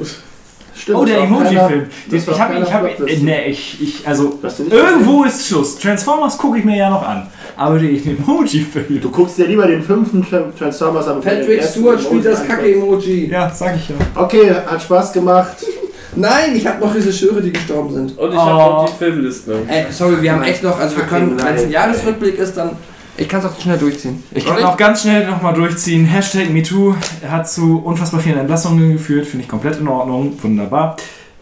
Stimmt, 0.78 0.98
Oh, 0.98 1.06
der 1.06 1.20
Emoji-Film. 1.20 1.86
Den- 2.12 2.18
Ich 2.20 2.40
habe, 2.40 2.60
ich 2.62 2.74
habe, 2.74 2.90
nee, 3.22 3.46
ich, 3.48 3.82
ich, 3.82 4.08
also 4.08 4.40
du 4.42 4.64
irgendwo 4.76 5.24
ist 5.24 5.48
Schluss. 5.48 5.78
Transformers 5.78 6.38
gucke 6.38 6.58
ich 6.60 6.66
mir 6.66 6.76
ja 6.78 6.90
noch 6.90 7.08
an, 7.08 7.28
aber 7.58 7.80
den 7.80 7.96
Emoji-Film. 8.18 9.02
Du 9.02 9.10
guckst 9.10 9.38
dir 9.38 9.48
lieber 9.48 9.68
den 9.68 9.82
fünften 9.82 10.24
Tra- 10.24 10.54
Transformers 10.58 11.08
an. 11.08 11.22
Patrick 11.22 11.64
Stewart 11.64 12.02
spielt 12.02 12.26
das 12.26 12.46
Kacke-Emoji. 12.48 13.30
Ja, 13.32 13.50
sag 13.50 13.76
ich 13.76 13.90
ja. 13.90 13.96
Okay, 14.16 14.52
hat 14.66 14.82
Spaß 14.82 15.14
gemacht. 15.14 15.58
Nein, 16.18 16.56
ich 16.56 16.66
habe 16.66 16.80
noch 16.86 16.96
Regisseure, 16.96 17.42
die 17.42 17.52
gestorben 17.52 17.94
sind. 17.94 18.18
Und 18.18 18.32
ich 18.32 18.38
Oh. 18.38 18.42
habe 18.42 18.58
noch 18.84 18.90
die 18.90 18.98
Filmliste. 19.04 19.56
Ey, 19.68 19.86
sorry, 19.92 20.22
wir 20.22 20.32
haben 20.32 20.44
echt 20.44 20.64
noch, 20.64 20.80
also 20.80 20.96
wir 20.98 21.04
können, 21.06 21.38
wenn 21.38 21.56
es 21.56 21.64
ein 21.64 21.72
Jahresrückblick 21.72 22.38
ist, 22.40 22.56
dann. 22.56 22.72
Ich 23.18 23.28
kann 23.30 23.40
es 23.40 23.46
auch 23.46 23.60
schnell 23.62 23.78
durchziehen. 23.78 24.24
Ich 24.34 24.46
kann 24.46 24.62
auch 24.64 24.76
ganz 24.78 25.02
schnell 25.02 25.26
nochmal 25.26 25.54
durchziehen. 25.54 26.06
Hashtag 26.06 26.50
MeToo 26.50 26.96
hat 27.30 27.50
zu 27.50 27.82
unfassbar 27.84 28.20
vielen 28.20 28.38
Entlassungen 28.40 28.94
geführt. 28.94 29.26
Finde 29.26 29.44
ich 29.44 29.50
komplett 29.50 29.80
in 29.80 29.88
Ordnung. 29.88 30.38
Wunderbar. 30.42 30.96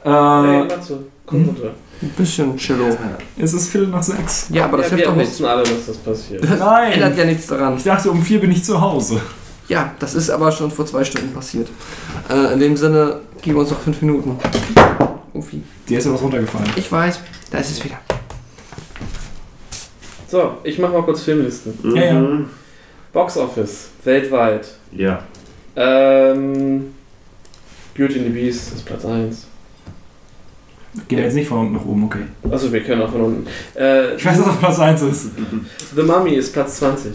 Hey, 0.03 0.11
Äh, 0.11 0.63
Matze, 0.65 0.99
komm 1.25 1.45
runter. 1.45 1.71
Ein 2.03 2.09
bisschen 2.17 2.57
chillo. 2.57 2.97
es 3.37 3.53
ist 3.53 3.69
Viertel 3.69 3.87
nach 3.87 4.03
sechs. 4.03 4.47
Ja, 4.49 4.65
aber 4.65 4.77
das 4.77 4.91
ja, 4.91 4.97
hilft 4.97 5.07
doch 5.09 5.13
wir 5.15 5.17
nichts. 5.21 5.31
wussten 5.39 5.45
alle, 5.45 5.63
dass 5.63 5.85
das 5.87 5.97
passiert. 5.97 6.41
Das 6.43 6.51
ändert 6.51 6.99
Nein. 6.99 7.17
ja 7.17 7.25
nichts 7.25 7.47
daran. 7.47 7.77
Ich 7.77 7.83
dachte, 7.83 8.11
um 8.11 8.21
vier 8.21 8.41
bin 8.41 8.51
ich 8.51 8.63
zu 8.63 8.79
Hause. 8.81 9.21
Ja, 9.69 9.93
das 9.99 10.13
ist 10.13 10.29
aber 10.29 10.51
schon 10.51 10.69
vor 10.69 10.85
zwei 10.85 11.05
Stunden 11.05 11.31
passiert. 11.33 11.69
Äh, 12.29 12.53
in 12.53 12.59
dem 12.59 12.75
Sinne, 12.75 13.21
geben 13.41 13.55
wir 13.55 13.61
uns 13.61 13.71
noch 13.71 13.79
fünf 13.79 14.01
Minuten. 14.01 14.37
Ufi. 15.33 15.63
Dir 15.87 15.99
ist 15.99 16.05
ja 16.05 16.13
was 16.13 16.21
runtergefallen. 16.21 16.69
Ich 16.75 16.91
weiß, 16.91 17.21
da 17.51 17.59
ist 17.59 17.71
es 17.71 17.83
wieder. 17.85 17.97
So, 20.27 20.57
ich 20.63 20.77
mach 20.79 20.91
mal 20.91 21.03
kurz 21.03 21.21
Filmlisten. 21.21 21.73
Mhm. 21.81 21.95
Ja, 21.95 22.03
ja. 22.03 22.39
Box 23.13 23.37
Office, 23.37 23.89
weltweit. 24.03 24.67
Ja. 24.91 25.23
Ähm, 25.75 26.93
Beauty 27.95 28.19
and 28.19 28.27
the 28.27 28.33
Beast 28.33 28.73
ist 28.73 28.85
Platz 28.85 29.05
1. 29.05 29.47
Gehen 31.07 31.17
wir 31.17 31.25
jetzt 31.25 31.33
nicht 31.35 31.47
von 31.47 31.59
unten 31.59 31.73
nach 31.73 31.85
oben, 31.85 32.03
okay. 32.05 32.19
Achso, 32.51 32.71
wir 32.71 32.81
können 32.81 33.01
auch 33.01 33.11
von 33.11 33.21
unten. 33.21 33.47
Äh, 33.75 34.15
Ich 34.15 34.25
weiß, 34.25 34.37
dass 34.37 34.45
das 34.45 34.57
Platz 34.57 34.79
1 34.79 35.01
ist. 35.01 35.31
The 35.95 36.01
Mummy 36.03 36.31
ist 36.35 36.53
Platz 36.53 36.77
20. 36.77 37.11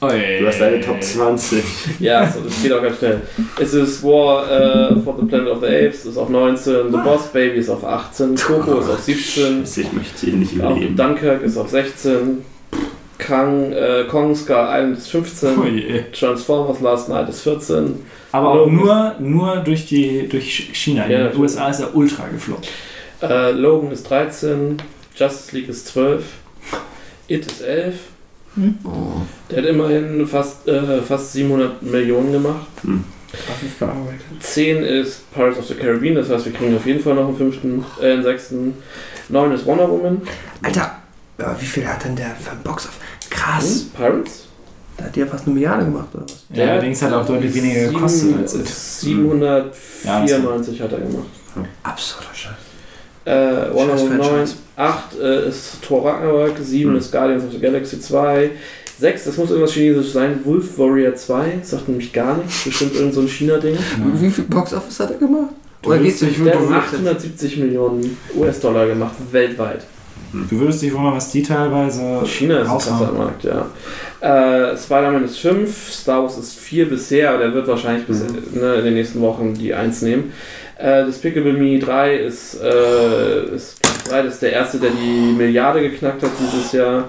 Oh, 0.00 0.08
Du 0.08 0.46
hast 0.46 0.60
deine 0.60 0.80
Top 0.80 1.02
20. 1.02 1.62
Ja, 2.00 2.30
so, 2.30 2.40
das 2.40 2.62
geht 2.62 2.70
auch 2.72 2.82
ganz 2.82 2.98
schnell. 2.98 3.22
Es 3.58 3.72
ist 3.72 4.02
War 4.02 4.44
äh, 4.50 5.00
for 5.00 5.16
the 5.18 5.24
Planet 5.26 5.48
of 5.48 5.60
the 5.60 5.66
Apes 5.66 6.04
ist 6.04 6.18
auf 6.18 6.28
19, 6.28 6.90
The 6.90 6.98
Boss 6.98 7.28
Baby 7.32 7.58
ist 7.60 7.70
auf 7.70 7.82
18, 7.82 8.34
Coco 8.36 8.80
ist 8.80 8.90
auf 8.90 9.00
17, 9.00 9.62
Ich 9.64 9.92
möchte 9.94 10.26
ihn 10.26 10.40
nicht 10.40 10.60
auch 10.60 10.72
überleben. 10.72 10.96
Dunkirk 10.96 11.42
ist 11.42 11.56
auf 11.56 11.70
16, 11.70 12.42
Kang, 13.18 13.72
äh, 13.72 14.04
Kong 14.10 14.34
Skull 14.34 14.56
Island 14.68 14.98
ist 14.98 15.08
15, 15.08 15.48
Oh. 15.58 15.64
Transformers 16.12 16.80
Last 16.82 17.08
Night 17.08 17.28
ist 17.30 17.40
14, 17.40 17.94
Aber 18.32 18.50
auch 18.50 18.66
nur, 18.70 19.14
nur 19.18 19.56
durch, 19.64 19.86
die, 19.86 20.28
durch 20.28 20.70
China. 20.74 21.04
In 21.04 21.10
Ja, 21.12 21.28
den 21.28 21.40
USA 21.40 21.70
ist 21.70 21.80
er 21.80 21.94
ultra 21.96 22.24
gefloppt. 22.28 22.68
Äh, 23.22 23.52
Logan 23.52 23.92
ist 23.92 24.10
13, 24.10 24.76
Justice 25.16 25.56
League 25.56 25.68
ist 25.68 25.86
12, 25.88 26.24
It 27.28 27.46
ist 27.46 27.62
11. 27.62 27.94
Der 29.50 29.58
hat 29.58 29.66
immerhin 29.66 30.26
fast, 30.26 30.66
äh, 30.66 31.02
fast 31.02 31.32
700 31.32 31.82
Millionen 31.82 32.32
gemacht. 32.32 32.66
Ich 33.62 33.72
verarbeitet. 33.72 34.20
10 34.40 34.82
ist 34.82 35.30
Pirates 35.32 35.58
of 35.58 35.66
the 35.66 35.74
Caribbean, 35.74 36.14
das 36.14 36.30
heißt, 36.30 36.46
wir 36.46 36.52
kriegen 36.52 36.74
auf 36.74 36.86
jeden 36.86 37.02
Fall 37.02 37.14
noch 37.14 37.28
einen 37.28 37.36
fünften, 37.36 37.84
äh, 38.00 38.12
einen 38.12 38.22
sechsten. 38.22 38.74
9 39.28 39.52
ist 39.52 39.66
Wonder 39.66 39.90
Woman. 39.90 40.22
Alter, 40.62 41.02
aber 41.38 41.60
wie 41.60 41.66
viel 41.66 41.86
hat 41.86 42.02
denn 42.04 42.16
der 42.16 42.34
für 42.36 42.52
ein 42.52 42.62
Box 42.62 42.86
auf? 42.86 42.98
Krass. 43.28 43.80
Hm? 43.80 43.90
Pirates? 43.90 44.44
Da 44.96 45.04
hat 45.04 45.14
der 45.16 45.26
fast 45.26 45.44
eine 45.44 45.52
Milliarde 45.54 45.84
gemacht, 45.84 46.08
oder 46.14 46.24
was? 46.24 46.46
Ja, 46.54 46.68
allerdings 46.68 47.02
hat 47.02 47.10
er 47.10 47.20
auch 47.20 47.26
deutlich 47.26 47.52
weniger 47.52 47.88
gekostet 47.88 48.38
als 48.38 48.54
It. 48.54 48.66
794 48.68 50.80
hat 50.80 50.92
er 50.92 51.00
gemacht. 51.00 51.26
Absurder 51.82 52.28
Scheiß. 52.32 52.54
Äh, 53.26 53.74
Wonder 53.74 53.92
Scheiß 53.98 54.02
Woman 54.04 54.18
9. 54.18 54.26
Franchise. 54.28 54.54
8 54.76 55.20
äh, 55.20 55.48
ist 55.48 55.82
Thor 55.82 56.06
Ragnarok. 56.06 56.52
7 56.60 56.90
Hm. 56.90 56.96
ist 56.98 57.12
Guardians 57.12 57.44
of 57.44 57.52
the 57.52 57.58
Galaxy 57.58 58.00
2. 58.00 58.50
6, 58.98 59.24
das 59.24 59.36
muss 59.36 59.50
irgendwas 59.50 59.72
Chinesisches 59.72 60.12
sein. 60.14 60.40
Wolf 60.44 60.78
Warrior 60.78 61.14
2. 61.14 61.58
Sagt 61.62 61.88
nämlich 61.88 62.12
gar 62.12 62.38
nichts. 62.38 62.64
Bestimmt 62.64 62.94
irgend 62.94 63.12
so 63.12 63.20
ein 63.20 63.28
China-Ding. 63.28 63.76
Wie 64.14 64.30
viel 64.30 64.44
Box 64.44 64.72
Office 64.72 65.00
hat 65.00 65.10
er 65.10 65.18
gemacht? 65.18 65.50
Du 65.82 65.90
Oder 65.90 65.98
geht's 65.98 66.22
nicht? 66.22 66.44
Der 66.44 66.54
hat 66.58 66.84
870 66.84 67.58
Millionen 67.58 68.16
US-Dollar 68.34 68.86
gemacht, 68.86 69.12
weltweit. 69.30 69.84
du 70.32 70.58
würdest 70.58 70.80
dich 70.82 70.92
wundern, 70.94 71.14
was 71.14 71.30
die 71.30 71.42
teilweise 71.42 72.22
China 72.24 72.60
ist 72.60 72.68
ein 72.68 72.72
krasser 72.72 72.90
raushauen. 72.92 73.18
Markt, 73.18 73.44
ja. 73.44 73.66
Äh, 74.20 74.76
Spider-Man 74.76 75.24
ist 75.24 75.38
5, 75.38 75.92
Star 75.92 76.22
Wars 76.22 76.38
ist 76.38 76.58
4 76.58 76.88
bisher, 76.88 77.30
aber 77.30 77.38
der 77.40 77.54
wird 77.54 77.68
wahrscheinlich 77.68 78.06
bis, 78.06 78.20
ne, 78.54 78.74
in 78.76 78.84
den 78.84 78.94
nächsten 78.94 79.20
Wochen 79.20 79.54
die 79.54 79.74
1 79.74 80.02
nehmen. 80.02 80.32
Äh, 80.78 81.04
Despicable 81.06 81.52
Me 81.54 81.78
3 81.78 82.16
ist, 82.16 82.60
äh, 82.62 83.44
ist 83.54 83.80
Platz 83.82 84.04
3, 84.10 84.22
das 84.24 84.34
ist 84.34 84.42
der 84.42 84.52
erste, 84.52 84.78
der 84.78 84.90
die 84.90 85.32
Milliarde 85.36 85.80
geknackt 85.80 86.22
hat 86.22 86.30
dieses 86.38 86.72
Jahr. 86.72 87.08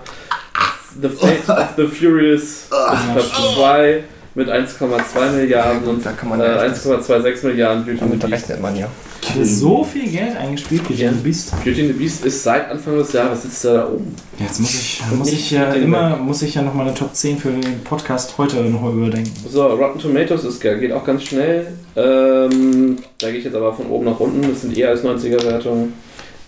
The 1.02 1.10
Fate 1.10 1.50
of 1.50 1.68
the 1.76 1.86
Furious 1.86 2.42
ist 2.42 2.70
Platz 2.70 3.54
2 3.56 4.04
mit 4.36 4.50
1,2 4.50 5.32
Milliarden 5.32 5.84
und 5.88 6.06
äh, 6.06 6.56
ja 6.56 6.64
echt- 6.66 6.76
1,26 6.76 7.46
Milliarden 7.48 7.86
Beauty 7.86 8.00
Damit 8.00 8.24
rechnet 8.32 8.62
man 8.62 8.76
ja. 8.76 8.88
Hatte 9.26 9.46
so 9.46 9.84
viel 9.84 10.10
Geld 10.10 10.36
eingespielt, 10.38 10.84
wie 10.90 10.94
Ja. 10.94 11.10
du 11.12 11.18
bist. 11.18 11.52
Beauty 11.64 11.82
and 11.82 11.88
the 11.94 11.94
Beast 11.94 12.26
ist 12.26 12.44
seit 12.44 12.70
Anfang 12.72 12.98
des 12.98 13.12
Jahres 13.14 13.42
sitzt 13.44 13.66
er 13.66 13.74
da 13.74 13.88
oben. 13.90 14.16
Jetzt 14.40 14.60
muss 14.60 14.74
ich, 14.74 15.02
muss 15.16 15.32
ich 15.32 15.52
ja 15.52 15.74
immer, 15.74 16.16
muss 16.18 16.42
ich 16.42 16.56
ja 16.56 16.62
noch 16.62 16.74
mal 16.74 16.84
eine 16.88 16.94
Top 16.94 17.14
10 17.14 17.38
für 17.38 17.50
den 17.52 17.84
Podcast 17.84 18.38
heute 18.38 18.58
noch 18.58 18.82
mal 18.82 18.94
überdenken. 18.94 19.32
So, 19.50 19.66
Rotten 19.68 20.00
Tomatoes 20.00 20.44
ist, 20.46 20.62
geht 20.62 20.92
auch 20.92 21.04
ganz 21.04 21.24
schnell. 21.24 21.68
Ähm, 21.96 22.98
da 23.20 23.30
gehe 23.30 23.40
ich 23.40 23.46
jetzt 23.46 23.56
aber 23.56 23.74
von 23.74 23.88
oben 23.88 24.06
nach 24.06 24.20
unten. 24.20 24.42
Das 24.50 24.62
sind 24.62 24.78
eher 24.78 24.90
als 24.90 25.04
90er-Wertungen. 25.04 25.94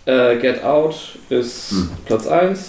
Äh, 0.06 0.38
Get 0.38 0.64
Out 0.64 1.18
ist 1.30 1.72
Hm. 1.72 1.90
Platz 2.06 2.28
1. 2.28 2.60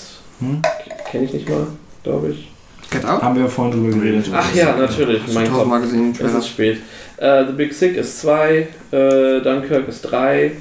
Hm? 0.40 0.62
Kenne 1.10 1.24
ich 1.24 1.32
nicht 1.32 1.48
mal, 1.48 1.66
glaube 2.02 2.30
ich. 2.30 2.50
Get 2.90 3.04
Out? 3.04 3.22
Haben 3.22 3.38
wir 3.38 3.48
vorhin 3.48 3.72
drüber 3.80 3.96
geredet. 3.96 4.26
Ach 4.34 4.52
ja, 4.54 4.76
natürlich. 4.76 5.22
Hast 5.22 5.30
du 5.30 5.64
Mein 5.64 5.82
den 5.90 6.12
Es 6.26 6.34
ist 6.34 6.48
spät. 6.48 6.78
Äh, 7.20 7.44
The 7.46 7.52
Big 7.52 7.72
Sick 7.74 7.96
ist 7.96 8.20
2. 8.20 8.68
Äh, 8.92 9.40
Dunkirk 9.42 9.86
ist 9.88 10.02
3. 10.02 10.52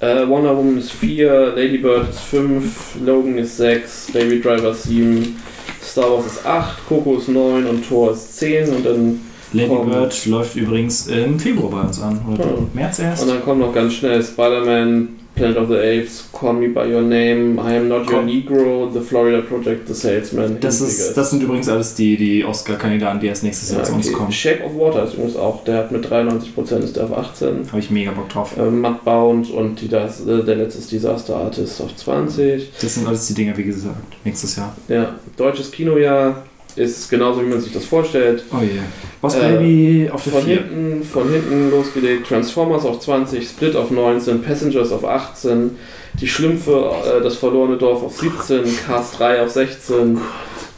Äh, 0.00 0.28
Wonder 0.28 0.56
Woman 0.56 0.78
ist 0.78 0.92
4. 0.92 1.54
Lady 1.56 1.78
Bird 1.78 2.10
ist 2.10 2.20
5. 2.20 2.96
Logan 3.04 3.38
ist 3.38 3.56
6. 3.56 4.12
Baby 4.12 4.40
Driver 4.40 4.70
ist 4.70 4.84
7. 4.84 5.36
Star 5.82 6.12
Wars 6.12 6.26
ist 6.26 6.46
8. 6.46 6.86
Coco 6.88 7.16
ist 7.16 7.28
9. 7.28 7.66
Und 7.66 7.88
Thor 7.88 8.12
ist 8.12 8.36
10. 8.38 8.68
Und 8.68 8.84
dann 8.86 9.20
Lady 9.54 9.68
Komm. 9.68 9.90
Bird 9.90 10.26
läuft 10.26 10.56
übrigens 10.56 11.06
im 11.08 11.40
Februar 11.40 11.70
bei 11.70 11.80
uns 11.88 12.00
an. 12.02 12.20
Oder 12.32 12.44
Hm. 12.44 12.68
März 12.74 12.98
erst. 12.98 13.22
Und 13.22 13.30
dann 13.30 13.42
kommt 13.42 13.60
noch 13.60 13.74
ganz 13.74 13.94
schnell 13.94 14.22
Spider-Man, 14.22 15.08
Planet 15.38 15.56
of 15.56 15.68
the 15.68 15.78
Apes, 15.78 16.28
Call 16.32 16.54
Me 16.54 16.66
By 16.66 16.92
Your 16.92 17.02
Name, 17.02 17.60
I 17.60 17.76
Am 17.76 17.88
Not 17.88 18.10
Your. 18.10 18.22
Negro, 18.22 18.92
The 18.92 19.00
Florida 19.00 19.40
Project, 19.40 19.86
The 19.86 19.94
Salesman. 19.94 20.58
Das, 20.60 20.80
ist, 20.80 21.16
das 21.16 21.30
sind 21.30 21.44
übrigens 21.44 21.68
alles 21.68 21.94
die, 21.94 22.16
die 22.16 22.44
Oscar-Kandidaten, 22.44 23.20
die 23.20 23.28
erst 23.28 23.44
nächstes 23.44 23.70
Jahr 23.70 23.80
ja, 23.80 23.84
zu 23.84 23.94
uns 23.94 24.08
okay. 24.08 24.16
kommen. 24.16 24.32
Shape 24.32 24.64
of 24.64 24.76
Water 24.76 25.04
ist 25.04 25.14
übrigens 25.14 25.36
auch, 25.36 25.62
der 25.62 25.78
hat 25.78 25.92
mit 25.92 26.04
93% 26.04 26.78
ist 26.78 26.96
der 26.96 27.04
auf 27.04 27.16
18. 27.16 27.68
Habe 27.68 27.78
ich 27.78 27.90
mega 27.90 28.10
Bock 28.10 28.28
drauf. 28.28 28.56
Äh, 28.58 28.68
Mudbound 28.68 29.50
und 29.50 29.80
die, 29.80 29.88
das, 29.88 30.26
äh, 30.26 30.42
der 30.42 30.56
letzte 30.56 30.80
ist 30.80 30.90
Disaster 30.90 31.36
Artist 31.36 31.80
auf 31.80 31.94
20. 31.94 32.72
Das 32.80 32.94
sind 32.94 33.06
alles 33.06 33.28
die 33.28 33.34
Dinger, 33.34 33.56
wie 33.56 33.64
gesagt, 33.64 34.16
nächstes 34.24 34.56
Jahr. 34.56 34.74
Ja, 34.88 35.14
deutsches 35.36 35.70
Kinojahr 35.70 36.47
ist 36.76 37.10
genauso, 37.10 37.42
wie 37.42 37.46
man 37.48 37.60
sich 37.60 37.72
das 37.72 37.84
vorstellt. 37.84 38.44
Oh 38.52 38.62
je. 38.62 38.80
Boss 39.20 39.34
Äh, 39.34 39.40
Baby 39.40 40.10
auf 40.12 40.22
der 40.22 40.32
Von 40.32 40.42
4. 40.42 40.54
hinten, 40.56 41.02
von 41.04 41.28
hinten 41.30 41.70
losgelegt, 41.70 42.28
Transformers 42.28 42.84
auf 42.84 43.00
20, 43.00 43.46
Split 43.48 43.74
auf 43.74 43.90
19, 43.90 44.42
Passengers 44.42 44.92
auf 44.92 45.04
18, 45.04 45.76
Die 46.20 46.28
Schlümpfe, 46.28 46.90
äh, 47.18 47.22
das 47.22 47.36
verlorene 47.36 47.76
Dorf 47.76 48.02
auf 48.02 48.16
17, 48.18 48.64
Cast 48.86 49.18
3 49.18 49.42
auf 49.42 49.50
16, 49.50 50.18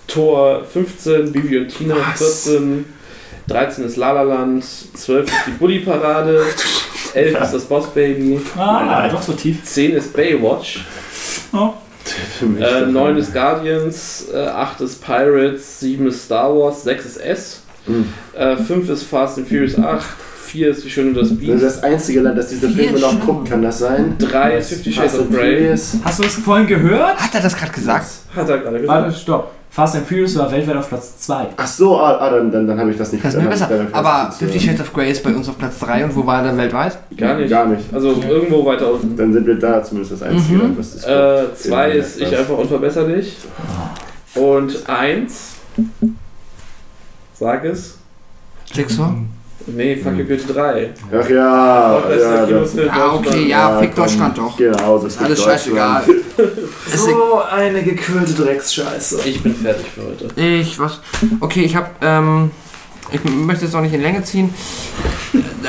Tor 0.07 0.65
15, 0.65 1.33
Bibi 1.33 1.59
und 1.59 1.69
Tina 1.69 1.95
auf 1.95 2.17
14, 2.17 2.85
13 3.49 3.85
ist 3.85 3.97
La 3.97 4.13
La 4.13 4.23
Land, 4.23 4.65
12 4.95 5.27
ist 5.27 5.35
die 5.47 5.51
Bully-Parade, 5.53 6.43
11 7.15 7.41
ist 7.43 7.53
das 7.53 7.65
Boss 7.65 7.89
Baby, 7.89 8.41
Ah, 8.57 9.09
doch 9.09 9.23
so 9.23 9.33
tief. 9.33 9.63
10 9.65 9.93
ist 9.93 10.13
Baywatch, 10.15 10.85
Für 12.39 12.47
mich 12.47 12.63
äh, 12.63 12.81
dann 12.81 12.93
9 12.93 13.17
ist 13.17 13.33
Guardians, 13.33 14.27
äh, 14.33 14.39
8 14.47 14.81
ist 14.83 15.05
Pirates, 15.05 15.81
7 15.81 16.07
ist 16.09 16.25
Star 16.25 16.55
Wars, 16.57 16.83
6 16.85 17.05
ist 17.07 17.17
S, 17.19 17.63
Hm. 17.87 18.05
äh, 18.37 18.57
5 18.57 18.89
ist 18.91 19.05
Fast 19.05 19.39
and 19.39 19.49
Furious 19.49 19.79
8, 19.79 20.05
4 20.45 20.71
ist 20.71 20.85
Die 20.85 20.91
Schöne 20.91 21.09
und 21.11 21.15
das 21.15 21.29
Das 21.29 21.33
ist 21.33 21.41
Beast, 21.41 21.63
das 21.65 21.83
einzige 21.83 22.21
Land, 22.21 22.37
das 22.39 22.49
diese 22.49 22.69
Vier 22.69 22.85
Filme 22.91 22.99
noch 23.01 23.21
guckt, 23.25 23.49
kann 23.51 23.63
das 23.63 23.79
sein? 23.79 24.17
3 24.19 24.57
ist 24.59 24.69
Fifty 24.71 24.93
Shades 24.93 25.13
Fast 25.13 25.23
of 25.23 25.29
and 25.29 25.37
Grey. 25.37 25.77
Hast 26.05 26.19
du 26.19 26.23
das 26.25 26.35
vorhin 26.35 26.67
gehört? 26.67 27.17
Hat 27.17 27.35
er 27.35 27.41
das 27.41 27.57
gerade 27.57 27.73
gesagt? 27.73 28.07
Hat 28.35 28.49
er 28.49 28.59
gerade 28.59 28.87
Warte, 28.87 29.07
gesagt. 29.07 29.23
stopp. 29.23 29.51
Fast 29.73 29.95
and 29.95 30.05
Furious 30.07 30.37
war 30.37 30.51
weltweit 30.51 30.77
auf 30.77 30.89
Platz 30.89 31.17
2. 31.19 31.47
Ach 31.57 31.67
so, 31.67 31.97
ah, 32.01 32.19
ah, 32.19 32.31
dann, 32.31 32.51
dann, 32.51 32.67
dann 32.67 32.79
habe 32.81 32.91
ich 32.91 32.97
das 32.99 33.13
nicht 33.13 33.25
Das 33.25 33.35
ist 33.35 33.41
dann 33.41 33.49
besser. 33.49 33.69
dann 33.69 33.87
Aber 33.95 34.33
Fifty 34.33 34.59
Shades 34.59 34.81
of 34.81 34.93
Grey 34.93 35.13
ist 35.13 35.23
bei 35.23 35.33
uns 35.33 35.49
auf 35.49 35.57
Platz 35.57 35.79
3 35.79 36.07
und 36.07 36.17
wo 36.17 36.27
war 36.27 36.39
er 36.39 36.49
dann 36.49 36.57
weltweit? 36.59 36.99
Gar 37.17 37.37
nicht. 37.37 37.51
Gar 37.51 37.67
nicht. 37.67 37.85
Also 37.95 38.21
irgendwo 38.29 38.67
weiter 38.67 38.93
unten. 38.93 39.17
Dann 39.17 39.33
sind 39.33 39.47
wir 39.47 39.55
da 39.61 39.83
zumindest 39.85 40.15
das 40.15 40.23
einzige 40.23 40.59
Mhm. 40.59 40.77
Das 40.77 41.05
Äh, 41.05 41.55
2 41.55 41.89
Ja, 41.89 41.95
ist 41.95 42.21
Ich 42.21 42.37
einfach 42.37 42.59
unverbesserlich. 42.59 43.37
Und 44.35 44.89
1. 44.89 45.55
Sag 47.39 47.65
es. 47.65 47.97
Jigsaw? 48.73 49.15
Nee, 49.67 49.97
Fuck 49.97 50.17
You 50.19 50.25
Goethe 50.25 50.53
3. 50.53 50.91
Ach 51.13 51.29
ja, 51.29 51.99
Vorletzter 52.01 52.51
ja, 52.51 52.59
das, 52.61 52.75
Ja, 52.75 53.13
okay, 53.13 53.25
Deutschland. 53.25 53.49
ja, 53.49 53.79
fick 53.79 53.95
komm, 53.95 54.05
Deutschland 54.05 54.39
doch. 54.39 54.57
Genau, 54.57 54.99
das 54.99 55.05
Ist 55.15 55.23
alles 55.23 55.43
scheißegal. 55.43 56.03
So 56.97 57.43
eine 57.43 57.83
gequirlte 57.83 58.33
Drecksscheiße. 58.33 59.21
Ich 59.27 59.43
bin 59.43 59.55
fertig 59.55 59.87
für 59.95 60.03
heute. 60.03 60.41
Ich, 60.41 60.79
was? 60.79 61.01
Okay, 61.41 61.63
ich 61.63 61.77
habe, 61.77 61.89
ähm, 62.01 62.51
ich 63.13 63.21
möchte 63.25 63.67
es 63.67 63.75
auch 63.75 63.81
nicht 63.83 63.93
in 63.95 64.01
Länge 64.03 64.23
ziehen, 64.25 64.53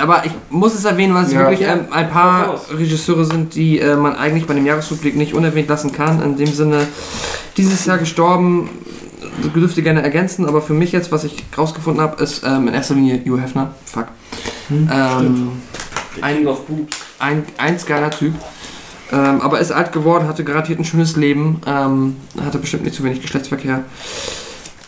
aber 0.02 0.24
ich 0.26 0.32
muss 0.50 0.74
es 0.74 0.86
erwähnen, 0.86 1.14
weil 1.14 1.26
es 1.26 1.34
Ja. 1.34 1.40
wirklich 1.50 1.68
ein 1.68 1.88
Hau 1.92 2.04
paar. 2.12 2.62
Regisseure 2.72 3.26
sind, 3.26 3.56
die 3.56 3.80
äh, 3.80 3.96
man 3.96 4.16
eigentlich 4.16 4.46
bei 4.48 4.54
dem 4.54 4.66
Jahresrückblick 4.66 5.16
nicht 5.16 5.34
unerwähnt 5.34 5.68
lassen 5.68 5.92
kann. 5.92 6.22
In 6.24 6.38
dem 6.38 6.52
Sinne, 6.54 6.88
dieses 7.58 7.86
Jahr 7.86 7.98
gestorben, 7.98 8.70
dürfte 9.54 9.82
gerne 9.82 10.02
ergänzen, 10.02 10.46
aber 10.46 10.62
für 10.62 10.74
mich 10.74 10.92
jetzt, 10.92 11.12
was 11.12 11.24
ich 11.24 11.44
rausgefunden 11.58 12.02
habe, 12.02 12.22
ist 12.22 12.44
ähm, 12.46 12.68
in 12.68 12.74
erster 12.74 12.96
Linie 12.96 13.22
Hugh 13.26 13.42
Hefner. 13.42 13.74
Fuck. 13.86 14.08
Hm, 14.68 14.90
ähm, 14.92 15.52
Ein 16.22 16.48
ein, 16.48 16.88
ein, 17.20 17.44
ein 17.58 17.78
geiler 17.86 18.12
Typ. 18.12 18.34
Ähm, 19.12 19.42
aber 19.42 19.60
ist 19.60 19.72
alt 19.72 19.92
geworden, 19.92 20.28
hatte 20.28 20.44
garantiert 20.44 20.80
ein 20.80 20.86
schönes 20.86 21.18
Leben, 21.18 21.62
ähm, 21.66 22.16
hatte 22.42 22.60
bestimmt 22.60 22.84
nicht 22.84 22.96
zu 22.96 23.04
wenig 23.04 23.22
Geschlechtsverkehr. 23.22 23.84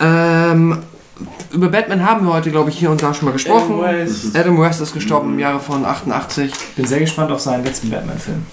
Ähm, 0.00 0.78
über 1.52 1.68
Batman 1.68 2.04
haben 2.04 2.26
wir 2.26 2.32
heute, 2.32 2.50
glaube 2.50 2.70
ich, 2.70 2.78
hier 2.78 2.90
und 2.90 3.02
da 3.02 3.12
schon 3.14 3.26
mal 3.26 3.32
gesprochen. 3.32 3.74
Adam 3.74 3.82
West. 3.82 4.36
Adam 4.36 4.60
West 4.60 4.80
ist 4.80 4.94
gestorben 4.94 5.34
im 5.34 5.38
Jahre 5.38 5.60
von 5.60 5.84
88. 5.84 6.52
Bin 6.74 6.86
sehr 6.86 7.00
gespannt 7.00 7.30
auf 7.30 7.40
seinen 7.40 7.64
letzten 7.64 7.90
Batman-Film. 7.90 8.46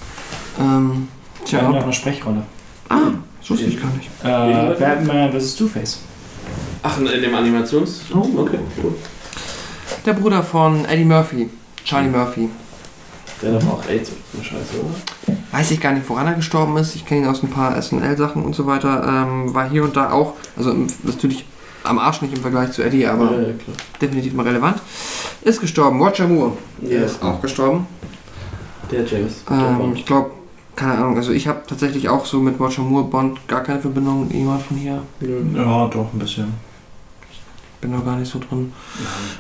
Ähm, 0.59 1.07
Wir 1.47 1.61
haben 1.61 1.67
noch 1.67 1.73
tja. 1.73 1.83
eine 1.83 1.93
Sprechrolle. 1.93 2.43
Ah, 2.89 2.97
das 3.41 3.49
wusste 3.49 3.65
ich 3.65 3.81
gar 3.81 3.91
nicht. 3.91 4.09
Äh, 4.23 4.79
Batman 4.79 5.31
vs. 5.33 5.55
Two-Face. 5.55 5.99
Ach, 6.83 6.97
in 6.99 7.05
dem 7.21 7.35
Animations. 7.35 8.01
Oh, 8.13 8.27
okay, 8.39 8.59
gut. 8.81 8.95
Der 10.05 10.13
Bruder 10.13 10.41
von 10.41 10.85
Eddie 10.85 11.05
Murphy, 11.05 11.49
Charlie 11.83 12.09
Murphy. 12.09 12.49
Der 13.41 13.53
hat 13.53 13.63
auch 13.63 13.83
AIDS 13.87 14.11
eine 14.33 14.43
Scheiße, 14.43 14.79
oder? 14.79 15.37
Weiß 15.51 15.71
ich 15.71 15.81
gar 15.81 15.93
nicht, 15.93 16.07
woran 16.09 16.27
er 16.27 16.33
gestorben 16.33 16.77
ist. 16.77 16.95
Ich 16.95 17.05
kenne 17.05 17.21
ihn 17.21 17.27
aus 17.27 17.43
ein 17.43 17.49
paar 17.49 17.79
SNL-Sachen 17.79 18.43
und 18.43 18.55
so 18.55 18.65
weiter. 18.67 19.03
Ähm, 19.07 19.53
war 19.53 19.69
hier 19.69 19.83
und 19.83 19.95
da 19.95 20.11
auch, 20.11 20.33
also 20.57 20.73
natürlich 21.03 21.45
am 21.83 21.97
Arsch 21.99 22.21
nicht 22.21 22.35
im 22.35 22.41
Vergleich 22.41 22.71
zu 22.71 22.83
Eddie, 22.83 23.07
aber 23.07 23.25
ja, 23.31 23.37
ja, 23.39 23.43
klar. 23.53 23.75
definitiv 24.01 24.33
mal 24.33 24.45
relevant. 24.47 24.77
Ist 25.41 25.59
gestorben. 25.59 26.01
Roger 26.01 26.27
Moore 26.27 26.53
Ja, 26.81 27.01
ist 27.01 27.21
auch 27.23 27.41
gestorben. 27.41 27.87
der 28.91 29.05
James. 29.05 29.43
Ähm, 29.49 29.93
ich 29.95 30.05
glaube, 30.05 30.31
keine 30.81 30.97
Ahnung, 30.97 31.15
also 31.15 31.31
ich 31.31 31.47
habe 31.47 31.61
tatsächlich 31.67 32.09
auch 32.09 32.25
so 32.25 32.39
mit 32.39 32.59
Roger 32.59 32.81
Moore 32.81 33.03
Bond 33.03 33.47
gar 33.47 33.61
keine 33.61 33.79
Verbindung. 33.79 34.27
Jemand 34.31 34.63
von 34.63 34.77
hier? 34.77 35.03
Ja, 35.53 35.87
doch, 35.87 36.11
ein 36.11 36.17
bisschen. 36.17 36.51
Bin 37.81 37.91
da 37.91 37.99
gar 37.99 38.15
nicht 38.15 38.31
so 38.31 38.39
drin. 38.39 38.73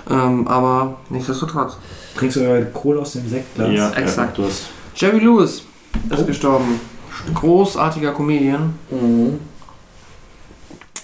Ähm, 0.07 0.47
aber 0.47 0.97
nichtsdestotrotz. 1.09 1.77
Trinkst 2.15 2.37
du 2.37 2.41
eure 2.41 2.65
Kohle 2.65 2.99
aus 2.99 3.13
dem 3.13 3.27
Sektglas? 3.27 3.71
Ja, 3.73 3.89
Exakt. 3.93 4.37
Ja, 4.37 4.45
Jerry 4.95 5.17
Lewis 5.19 5.63
ist 6.11 6.19
Oh. 6.19 6.25
gestorben. 6.25 6.79
Großartiger 7.33 8.11
Comedian. 8.11 8.75
Mhm. 8.91 9.39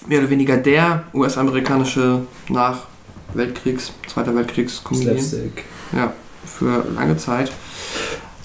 Mehr 0.06 0.20
oder 0.20 0.30
weniger 0.30 0.56
der 0.56 1.02
US-amerikanische 1.14 2.20
nach 2.48 2.78
Weltkriegs, 3.34 3.92
Zweiter 4.06 4.34
Weltkriegs-Comedian. 4.36 5.52
Ja, 5.96 6.12
für 6.44 6.84
lange 6.94 7.16
Zeit. 7.16 7.50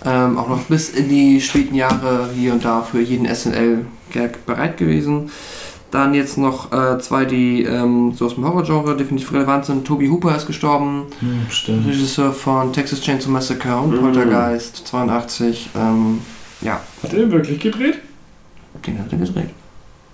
Ähm, 0.05 0.37
auch 0.37 0.49
noch 0.49 0.59
bis 0.63 0.89
in 0.89 1.07
die 1.09 1.39
späten 1.41 1.75
Jahre 1.75 2.29
hier 2.35 2.53
und 2.53 2.65
da 2.65 2.81
für 2.81 2.99
jeden 3.01 3.25
SNL-Gag 3.33 4.45
bereit 4.45 4.77
gewesen. 4.77 5.29
Dann 5.91 6.13
jetzt 6.15 6.37
noch 6.39 6.71
äh, 6.71 6.97
zwei, 6.99 7.23
die 7.25 7.63
ähm, 7.63 8.13
so 8.15 8.25
aus 8.25 8.33
dem 8.35 8.45
Horror-Genre 8.45 8.97
definitiv 8.97 9.31
relevant 9.31 9.65
sind. 9.65 9.85
Toby 9.85 10.07
Hooper 10.07 10.35
ist 10.35 10.47
gestorben, 10.47 11.03
Hm, 11.19 11.45
stimmt. 11.49 11.85
Regisseur 11.87 12.33
von 12.33 12.73
Texas 12.73 12.99
Chainsaw 13.01 13.29
Massacre 13.31 13.77
und 13.77 13.91
Mhm. 13.95 13.99
Poltergeist 13.99 14.87
82. 14.87 15.69
Ähm, 15.75 16.19
Hat 17.03 17.13
er 17.13 17.31
wirklich 17.31 17.59
gedreht? 17.59 17.99
den 18.87 18.97
hat 18.99 19.11
er 19.11 19.19
gedreht. 19.19 19.49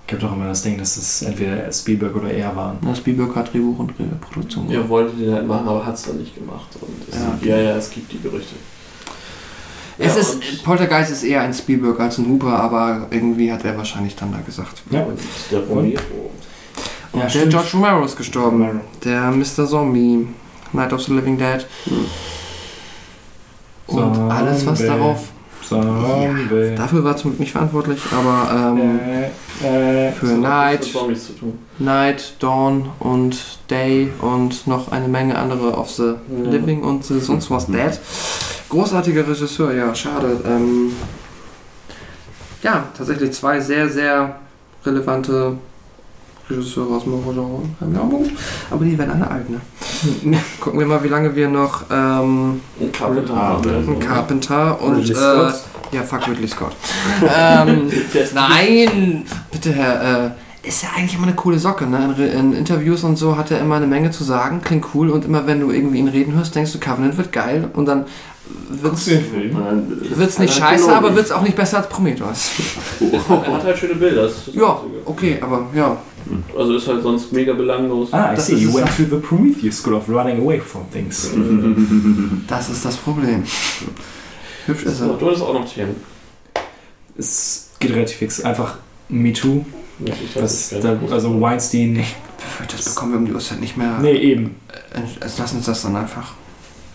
Gibt 0.06 0.22
doch 0.24 0.34
immer 0.36 0.48
das 0.48 0.64
Ding, 0.64 0.78
dass 0.78 0.98
es 0.98 1.22
entweder 1.22 1.72
Spielberg 1.72 2.16
oder 2.16 2.32
er 2.32 2.54
waren. 2.56 2.78
Das 2.82 2.98
Spielberg 2.98 3.36
hat 3.36 3.54
Drehbuch 3.54 3.80
und 3.80 3.94
Produktion 4.22 4.68
gemacht. 4.68 4.84
Er 4.84 4.90
wollte 4.90 5.16
den 5.16 5.34
halt 5.34 5.48
machen, 5.48 5.68
aber 5.68 5.86
hat 5.86 5.96
es 5.96 6.02
dann 6.04 6.18
nicht 6.18 6.36
gemacht. 6.36 6.68
Und 6.82 6.90
es, 7.08 7.16
Ja, 7.46 7.56
ja, 7.56 7.62
ja, 7.70 7.78
es 7.78 7.90
gibt 7.92 8.12
die 8.12 8.20
Gerüchte. 8.20 8.56
Es 10.02 10.16
Ja, 10.16 10.22
ist, 10.22 10.64
Poltergeist 10.64 11.12
ist 11.12 11.24
eher 11.24 11.42
ein 11.42 11.54
Spielberg 11.54 12.00
als 12.00 12.18
ein 12.18 12.28
Hooper, 12.30 12.58
aber 12.60 13.08
irgendwie 13.12 13.52
hat 13.52 13.66
er 13.66 13.78
wahrscheinlich 13.78 14.16
dann 14.16 14.32
da 14.32 14.40
gesagt. 14.40 14.82
Ja. 14.90 15.02
Und 15.04 15.20
der 15.52 15.60
Romero. 15.60 16.02
Und 17.12 17.20
Ja, 17.20 17.24
der 17.26 17.30
stimmt. 17.30 17.50
George 17.52 17.70
Romero 17.74 18.06
ist 18.06 18.16
gestorben. 18.16 18.82
Der 19.04 19.30
Mr. 19.32 19.68
Zombie, 19.68 20.28
Night 20.72 20.94
of 20.94 21.02
the 21.04 21.14
Living 21.14 21.38
Dead. 21.38 21.66
Und 23.88 23.98
Zombie. 24.16 24.32
alles, 24.34 24.66
was 24.66 24.80
darauf. 24.86 25.28
Zombie. 25.70 26.76
Dafür 26.76 27.04
war 27.04 27.16
zum 27.18 27.32
Glück 27.32 27.40
nicht 27.40 27.52
verantwortlich, 27.52 28.02
aber 28.12 28.76
ähm, 28.78 29.00
Äh, 29.64 30.08
äh, 30.08 30.12
für 30.12 30.26
Night. 30.28 30.88
Night, 31.80 32.34
Dawn 32.40 32.90
und 33.00 33.38
Day 33.70 34.12
und 34.22 34.68
noch 34.68 34.92
eine 34.92 35.08
Menge 35.08 35.38
andere 35.38 35.74
of 35.78 35.90
the 35.92 36.04
Ja. 36.44 36.50
Living 36.50 36.84
und 36.84 37.04
the 37.06 37.20
sonst 37.20 37.50
was 37.52 37.68
Dead 37.68 38.00
Großartiger 38.70 39.28
Regisseur, 39.28 39.74
ja, 39.74 39.94
schade. 39.96 40.40
Ähm, 40.46 40.92
ja, 42.62 42.84
tatsächlich 42.96 43.32
zwei 43.32 43.60
sehr, 43.60 43.90
sehr 43.90 44.36
relevante 44.86 45.58
Regisseure 46.50 46.96
aus 46.96 47.04
dem 47.04 47.14
Horrorgenre. 47.14 47.62
haben 47.80 47.94
wir 47.94 48.02
auch. 48.02 48.72
Aber 48.72 48.86
die 48.86 48.98
werden 48.98 49.12
alle 49.12 49.30
alt, 49.30 49.50
ne? 49.50 49.60
Gucken 50.60 50.80
wir 50.80 50.88
mal, 50.88 51.04
wie 51.04 51.08
lange 51.08 51.36
wir 51.36 51.48
noch 51.48 51.84
ähm, 51.92 52.62
Ein 52.80 52.92
Carpenter 52.92 53.36
haben. 53.36 53.70
ein 53.70 54.00
Carpenter 54.00 54.82
und 54.82 54.96
Ridley 54.98 55.16
äh, 55.16 55.52
ja, 55.92 56.04
fuck 56.04 56.28
Ridley 56.28 56.48
Scott. 56.48 56.74
ähm, 57.22 57.92
nein, 58.34 59.26
bitte 59.52 59.74
Herr, 59.74 60.26
äh, 60.26 60.30
ist 60.68 60.84
ja 60.84 60.90
eigentlich 60.96 61.16
immer 61.16 61.28
eine 61.28 61.36
coole 61.36 61.58
Socke, 61.58 61.86
ne? 61.88 62.16
In, 62.18 62.24
in 62.24 62.54
Interviews 62.54 63.04
und 63.04 63.18
so 63.18 63.38
hat 63.38 63.52
er 63.52 63.60
immer 63.60 63.76
eine 63.76 63.88
Menge 63.88 64.12
zu 64.12 64.24
sagen, 64.24 64.62
klingt 64.62 64.86
cool 64.94 65.10
und 65.10 65.26
immer 65.26 65.48
wenn 65.48 65.60
du 65.60 65.72
irgendwie 65.72 66.00
ihn 66.00 66.08
reden 66.08 66.34
hörst, 66.34 66.56
denkst 66.56 66.74
du, 66.74 66.80
Covenant 66.80 67.18
wird 67.18 67.32
geil 67.32 67.70
und 67.74 67.86
dann 67.86 68.06
wird's, 68.70 69.04
Film? 69.04 69.58
wird's 70.16 70.40
nicht 70.40 70.54
scheiße, 70.54 70.92
aber 70.92 71.16
wird's 71.16 71.32
auch 71.32 71.42
nicht 71.42 71.56
besser 71.56 71.78
als 71.78 71.90
Prometheus. 71.90 72.50
Er 73.02 73.54
hat 73.54 73.64
halt 73.64 73.78
schöne 73.78 73.96
Bilder. 73.96 74.24
Das 74.24 74.38
ist 74.38 74.48
das 74.48 74.56
Ja, 74.56 74.74
Einzige. 74.76 74.96
okay, 75.06 75.38
aber 75.42 75.68
ja. 75.76 75.98
Also 76.58 76.76
ist 76.76 76.88
halt 76.88 77.02
sonst 77.02 77.32
mega 77.34 77.54
belanglos. 77.54 78.10
Ah, 78.12 78.34
I 78.34 78.36
Das 78.36 78.48
see. 78.48 78.54
ist 78.56 78.62
You 78.62 78.70
es 78.70 78.76
went 78.76 78.88
to 78.98 79.04
the 79.16 79.22
Prometheus 79.22 79.78
School 79.80 79.94
of 79.96 80.08
running 80.10 80.42
away 80.42 80.60
from 80.60 80.82
things. 80.92 81.32
Das 82.48 82.70
ist 82.70 82.84
das 82.86 82.96
Problem. 82.98 83.44
Hübsch 84.66 84.84
ist 84.84 84.98
So, 85.00 85.06
er. 85.12 85.18
du 85.18 85.26
hattest 85.28 85.44
auch 85.44 85.54
noch 85.54 85.72
Themen. 85.72 85.96
Es 87.18 87.70
geht 87.80 87.92
relativ 87.92 88.18
fix. 88.18 88.42
Einfach 88.42 88.78
Me 89.10 89.34
Too. 89.34 89.66
Ich 90.06 90.34
Das, 90.34 90.70
da, 90.82 90.94
nicht, 90.96 91.12
also 91.12 91.40
Weinstein. 91.42 92.04
Das 92.72 92.86
bekommen 92.94 93.12
wir 93.14 93.20
um 93.20 93.26
die 93.26 93.34
Uhrzeit 93.34 93.60
nicht 93.60 93.76
mehr. 93.78 93.98
Nee, 94.02 94.14
eben. 94.16 94.56
Äh, 94.94 95.02
Lass 95.38 95.54
uns 95.54 95.66
das 95.66 95.82
dann 95.82 95.96
einfach. 95.96 96.34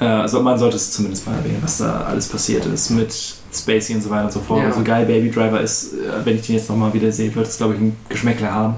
Äh, 0.00 0.04
also 0.04 0.40
man 0.40 0.58
sollte 0.58 0.76
es 0.76 0.90
zumindest 0.92 1.26
mal 1.26 1.36
erwähnen, 1.36 1.58
was 1.62 1.78
da 1.78 2.02
alles 2.02 2.28
passiert 2.28 2.66
ist 2.66 2.90
mit 2.90 3.12
Spacey 3.52 3.94
und 3.94 4.02
so 4.02 4.10
weiter 4.10 4.24
und 4.24 4.32
so 4.32 4.40
fort. 4.40 4.60
Ja. 4.60 4.66
Also 4.66 4.82
geil, 4.82 5.06
Baby 5.06 5.30
Driver 5.30 5.60
ist, 5.60 5.94
äh, 5.94 6.24
wenn 6.24 6.36
ich 6.36 6.46
den 6.46 6.56
jetzt 6.56 6.68
nochmal 6.68 6.92
wieder 6.92 7.10
sehe, 7.12 7.34
wird 7.34 7.46
es 7.46 7.56
glaube 7.56 7.74
ich 7.74 7.80
ein 7.80 7.96
Geschmäckle 8.08 8.50
haben. 8.52 8.74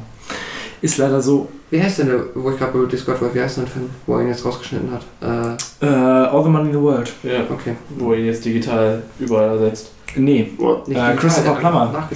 Ist 0.83 0.99
leider 0.99 1.21
so. 1.21 1.49
Wie 1.71 1.83
heißt 1.83 1.99
denn 1.99 2.07
der, 2.09 2.21
wo 2.35 2.51
ich 2.51 2.59
gerade 2.59 2.79
bei 2.79 2.97
Scott 2.97 3.21
war, 3.21 3.35
wie 3.35 3.41
heißt 3.41 3.57
denn 3.57 3.65
der 3.65 3.73
Film, 3.73 3.91
wo 4.07 4.15
er 4.17 4.23
ihn 4.23 4.29
jetzt 4.29 4.45
rausgeschnitten 4.45 4.91
hat? 4.93 5.59
Äh, 5.81 5.85
Äh, 5.85 5.89
All 5.89 6.45
the 6.45 6.49
Money 6.51 6.69
in 6.69 6.75
the 6.75 6.81
World. 6.81 7.13
Ja, 7.23 7.41
okay. 7.51 7.75
wo 7.99 8.13
er 8.13 8.19
ihn 8.21 8.27
jetzt 8.27 8.45
digital 8.45 9.03
überall 9.19 9.59
ersetzt. 9.59 9.91
Nee, 10.15 10.51
Nicht 10.87 10.97
äh, 10.99 11.15
Christopher 11.17 11.51
hat 11.51 11.59
Plummer 11.61 12.09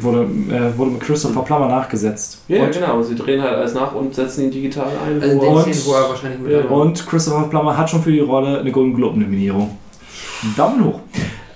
wurde, 0.00 0.20
äh, 0.22 0.78
wurde 0.78 0.90
mit 0.92 1.00
Christopher 1.00 1.42
Plummer 1.42 1.68
nachgesetzt. 1.68 2.38
Ja, 2.48 2.62
und, 2.64 2.72
genau. 2.72 3.02
Sie 3.02 3.14
drehen 3.16 3.42
halt 3.42 3.56
alles 3.56 3.74
nach 3.74 3.94
und 3.94 4.14
setzen 4.14 4.44
ihn 4.44 4.50
digital 4.50 4.86
ein. 5.06 5.20
Also 5.20 5.36
wo 5.40 5.46
Und- 5.48 5.62
Szenen, 5.62 5.82
wo 5.86 5.92
er 5.94 6.08
wahrscheinlich 6.08 6.40
mit 6.40 6.52
Ja. 6.52 6.60
und 6.64 7.06
Christopher 7.06 7.48
Plummer 7.48 7.76
hat 7.76 7.90
schon 7.90 8.02
für 8.02 8.12
die 8.12 8.20
Rolle 8.20 8.60
eine 8.60 8.70
Golden 8.72 8.94
Globe 8.94 9.18
Nominierung. 9.18 9.76
Daumen 10.56 10.84
hoch. 10.84 11.00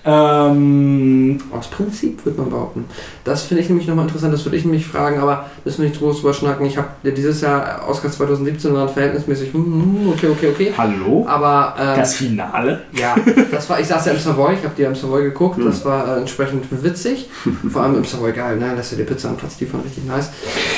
Ähm, 0.08 1.38
Aus 1.52 1.68
Prinzip, 1.68 2.24
würde 2.24 2.40
man 2.40 2.50
behaupten. 2.50 2.84
Das 3.24 3.42
finde 3.42 3.62
ich 3.62 3.68
nämlich 3.68 3.86
nochmal 3.86 4.06
interessant, 4.06 4.32
das 4.32 4.44
würde 4.44 4.56
ich 4.56 4.64
nämlich 4.64 4.86
fragen, 4.86 5.18
aber 5.20 5.46
müssen 5.64 5.82
wir 5.82 5.88
nicht 5.90 6.00
groß 6.00 6.20
drüber 6.20 6.32
schnacken. 6.32 6.64
Ich 6.66 6.78
habe 6.78 6.88
ja 7.02 7.10
dieses 7.10 7.42
Jahr 7.42 7.86
Oscars 7.86 8.16
2017 8.16 8.72
waren 8.72 8.88
verhältnismäßig, 8.88 9.52
hm, 9.52 9.64
hm, 9.64 10.08
okay, 10.14 10.28
okay, 10.28 10.48
okay. 10.48 10.72
hallo? 10.78 11.26
Aber 11.28 11.74
ähm, 11.78 11.96
Das 11.98 12.14
Finale? 12.14 12.80
ja, 12.92 13.14
das 13.50 13.68
war, 13.68 13.80
ich 13.80 13.86
saß 13.86 14.06
ja 14.06 14.12
im 14.12 14.18
Savoy, 14.18 14.54
ich 14.54 14.64
habe 14.64 14.74
die 14.76 14.82
ja 14.82 14.88
im 14.88 14.94
Savoy 14.94 15.24
geguckt, 15.24 15.58
Hm. 15.58 15.66
das 15.66 15.84
war 15.84 16.16
äh, 16.16 16.20
entsprechend 16.20 16.64
witzig. 16.82 17.28
Vor 17.70 17.82
allem 17.82 17.96
im 17.96 18.04
Savoy 18.04 18.32
geil, 18.32 18.56
ne? 18.56 18.74
Du 18.88 18.96
dir 18.96 19.04
Pizza 19.04 19.28
am 19.28 19.36
Platz 19.36 19.60
liefern, 19.60 19.80
richtig 19.84 20.06
nice. 20.06 20.30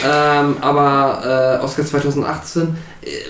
Ähm, 0.04 0.56
aber 0.60 1.58
äh, 1.60 1.64
Oscar 1.64 1.84
2018 1.84 2.62
äh, 2.62 2.66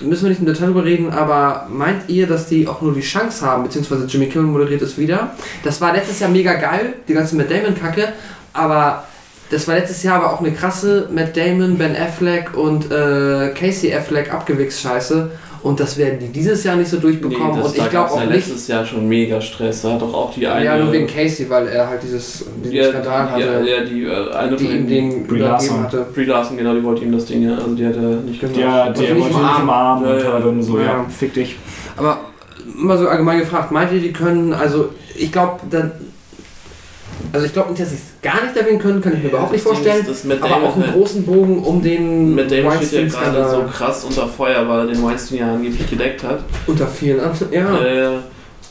müssen 0.01 0.23
wir 0.23 0.29
nicht 0.29 0.39
im 0.39 0.45
Detail 0.45 0.67
drüber 0.67 0.83
reden, 0.83 1.09
aber 1.11 1.67
meint 1.69 2.09
ihr, 2.09 2.27
dass 2.27 2.47
die 2.47 2.67
auch 2.67 2.81
nur 2.81 2.93
die 2.93 3.01
Chance 3.01 3.45
haben, 3.45 3.63
beziehungsweise 3.63 4.05
Jimmy 4.05 4.27
Kimmel 4.27 4.47
moderiert 4.47 4.81
es 4.81 4.97
wieder? 4.97 5.31
Das 5.63 5.79
war 5.79 5.93
letztes 5.93 6.19
Jahr 6.19 6.29
mega 6.29 6.53
geil, 6.53 6.95
die 7.07 7.13
ganze 7.13 7.35
Matt 7.35 7.49
Damon-Kacke, 7.49 8.09
aber 8.53 9.05
das 9.49 9.67
war 9.67 9.75
letztes 9.75 10.03
Jahr 10.03 10.23
aber 10.23 10.33
auch 10.33 10.39
eine 10.39 10.51
krasse 10.51 11.09
Matt 11.11 11.35
Damon, 11.35 11.77
Ben 11.77 11.95
Affleck 11.95 12.55
und 12.55 12.91
äh, 12.91 13.49
Casey 13.53 13.93
Affleck 13.93 14.33
Abgewichs-Scheiße. 14.33 15.29
Und 15.63 15.79
das 15.79 15.95
werden 15.97 16.17
die 16.19 16.29
dieses 16.29 16.63
Jahr 16.63 16.75
nicht 16.75 16.89
so 16.89 16.97
durchbekommen. 16.97 17.55
das, 17.57 17.67
und 17.67 17.77
ich 17.77 17.89
glaube 17.89 18.09
auch 18.11 18.17
ja 18.19 18.25
nicht. 18.25 18.35
letztes 18.47 18.67
Jahr 18.67 18.83
schon 18.83 19.07
mega 19.07 19.39
Stress. 19.39 19.83
Da 19.83 19.91
hat 19.93 20.01
doch 20.01 20.11
auch 20.13 20.33
die 20.33 20.47
eine. 20.47 20.65
Ja, 20.65 20.75
nur 20.77 20.91
wegen 20.91 21.05
Casey, 21.05 21.47
weil 21.49 21.67
er 21.67 21.87
halt 21.87 22.01
dieses, 22.01 22.45
diesen 22.63 22.75
ja, 22.75 22.89
Skandal 22.89 23.27
die, 23.37 23.43
hatte, 23.43 23.69
ja, 23.69 23.77
ja, 23.77 23.83
die 23.83 24.03
äh, 24.05 24.33
eine 24.33 24.55
die 24.55 24.65
von 24.65 24.75
ihm 24.75 24.87
den. 24.87 25.09
den 25.11 25.27
Brie 25.27 25.37
Larson. 25.39 25.83
hatte. 25.83 26.05
Brie 26.15 26.25
Larson, 26.25 26.57
genau, 26.57 26.73
die 26.73 26.83
wollte 26.83 27.03
ihm 27.03 27.11
das 27.11 27.25
Ding 27.25 27.43
ja. 27.47 27.55
Also 27.55 27.75
die 27.75 27.85
hat 27.85 27.95
er 27.95 28.01
nicht 28.01 28.39
Genau. 28.41 28.53
gemacht. 28.53 28.65
Ja, 28.75 28.85
Wollte 28.87 29.01
der 29.03 29.13
nicht 29.13 29.23
wollte 29.23 29.35
ihn 29.37 29.41
nicht 29.45 29.59
umarmen 29.61 30.09
Ja, 30.09 30.15
und 30.15 30.23
ja. 30.23 30.39
dann 30.39 30.63
so, 30.63 30.79
ja, 30.79 30.85
Ja. 30.85 31.05
fick 31.09 31.33
dich. 31.35 31.55
Aber 31.95 32.19
mal 32.75 32.97
so 32.97 33.07
allgemein 33.07 33.39
gefragt, 33.39 33.71
meint 33.71 33.91
ihr, 33.91 33.99
die 34.01 34.13
können, 34.13 34.53
also 34.53 34.89
ich 35.15 35.31
glaube, 35.31 35.59
dann. 35.69 35.91
Also 37.33 37.45
ich 37.45 37.53
glaube 37.53 37.69
nicht, 37.69 37.81
dass 37.81 37.89
sie 37.89 37.95
es 37.95 38.01
gar 38.21 38.43
nicht 38.43 38.55
erwähnen 38.57 38.79
können, 38.79 39.01
kann 39.01 39.13
ich 39.15 39.23
mir 39.23 39.29
überhaupt 39.29 39.51
nicht 39.53 39.65
Das 39.65 39.71
vorstellen. 39.73 40.05
dass 40.05 40.23
Matt 40.25 40.41
Aber 40.41 40.63
auch 40.63 40.75
einen 40.75 40.91
großen 40.91 41.25
Bogen 41.25 41.63
um 41.63 41.81
den 41.81 42.35
Matt 42.35 42.51
Damon 42.51 42.73
steht 42.81 43.11
ja 43.13 43.19
gerade 43.19 43.49
so 43.49 43.63
krass 43.71 44.03
unter 44.03 44.27
Feuer, 44.27 44.67
weil 44.67 44.79
er 44.87 44.93
den 44.93 45.01
Weinstein 45.03 45.37
ja 45.37 45.53
angeblich 45.53 45.89
gedeckt 45.89 46.23
hat. 46.23 46.43
unter 46.67 46.87
vielen 46.87 47.19
anderen. 47.19 47.53
Ja. 47.53 47.81
Äh, 47.81 48.17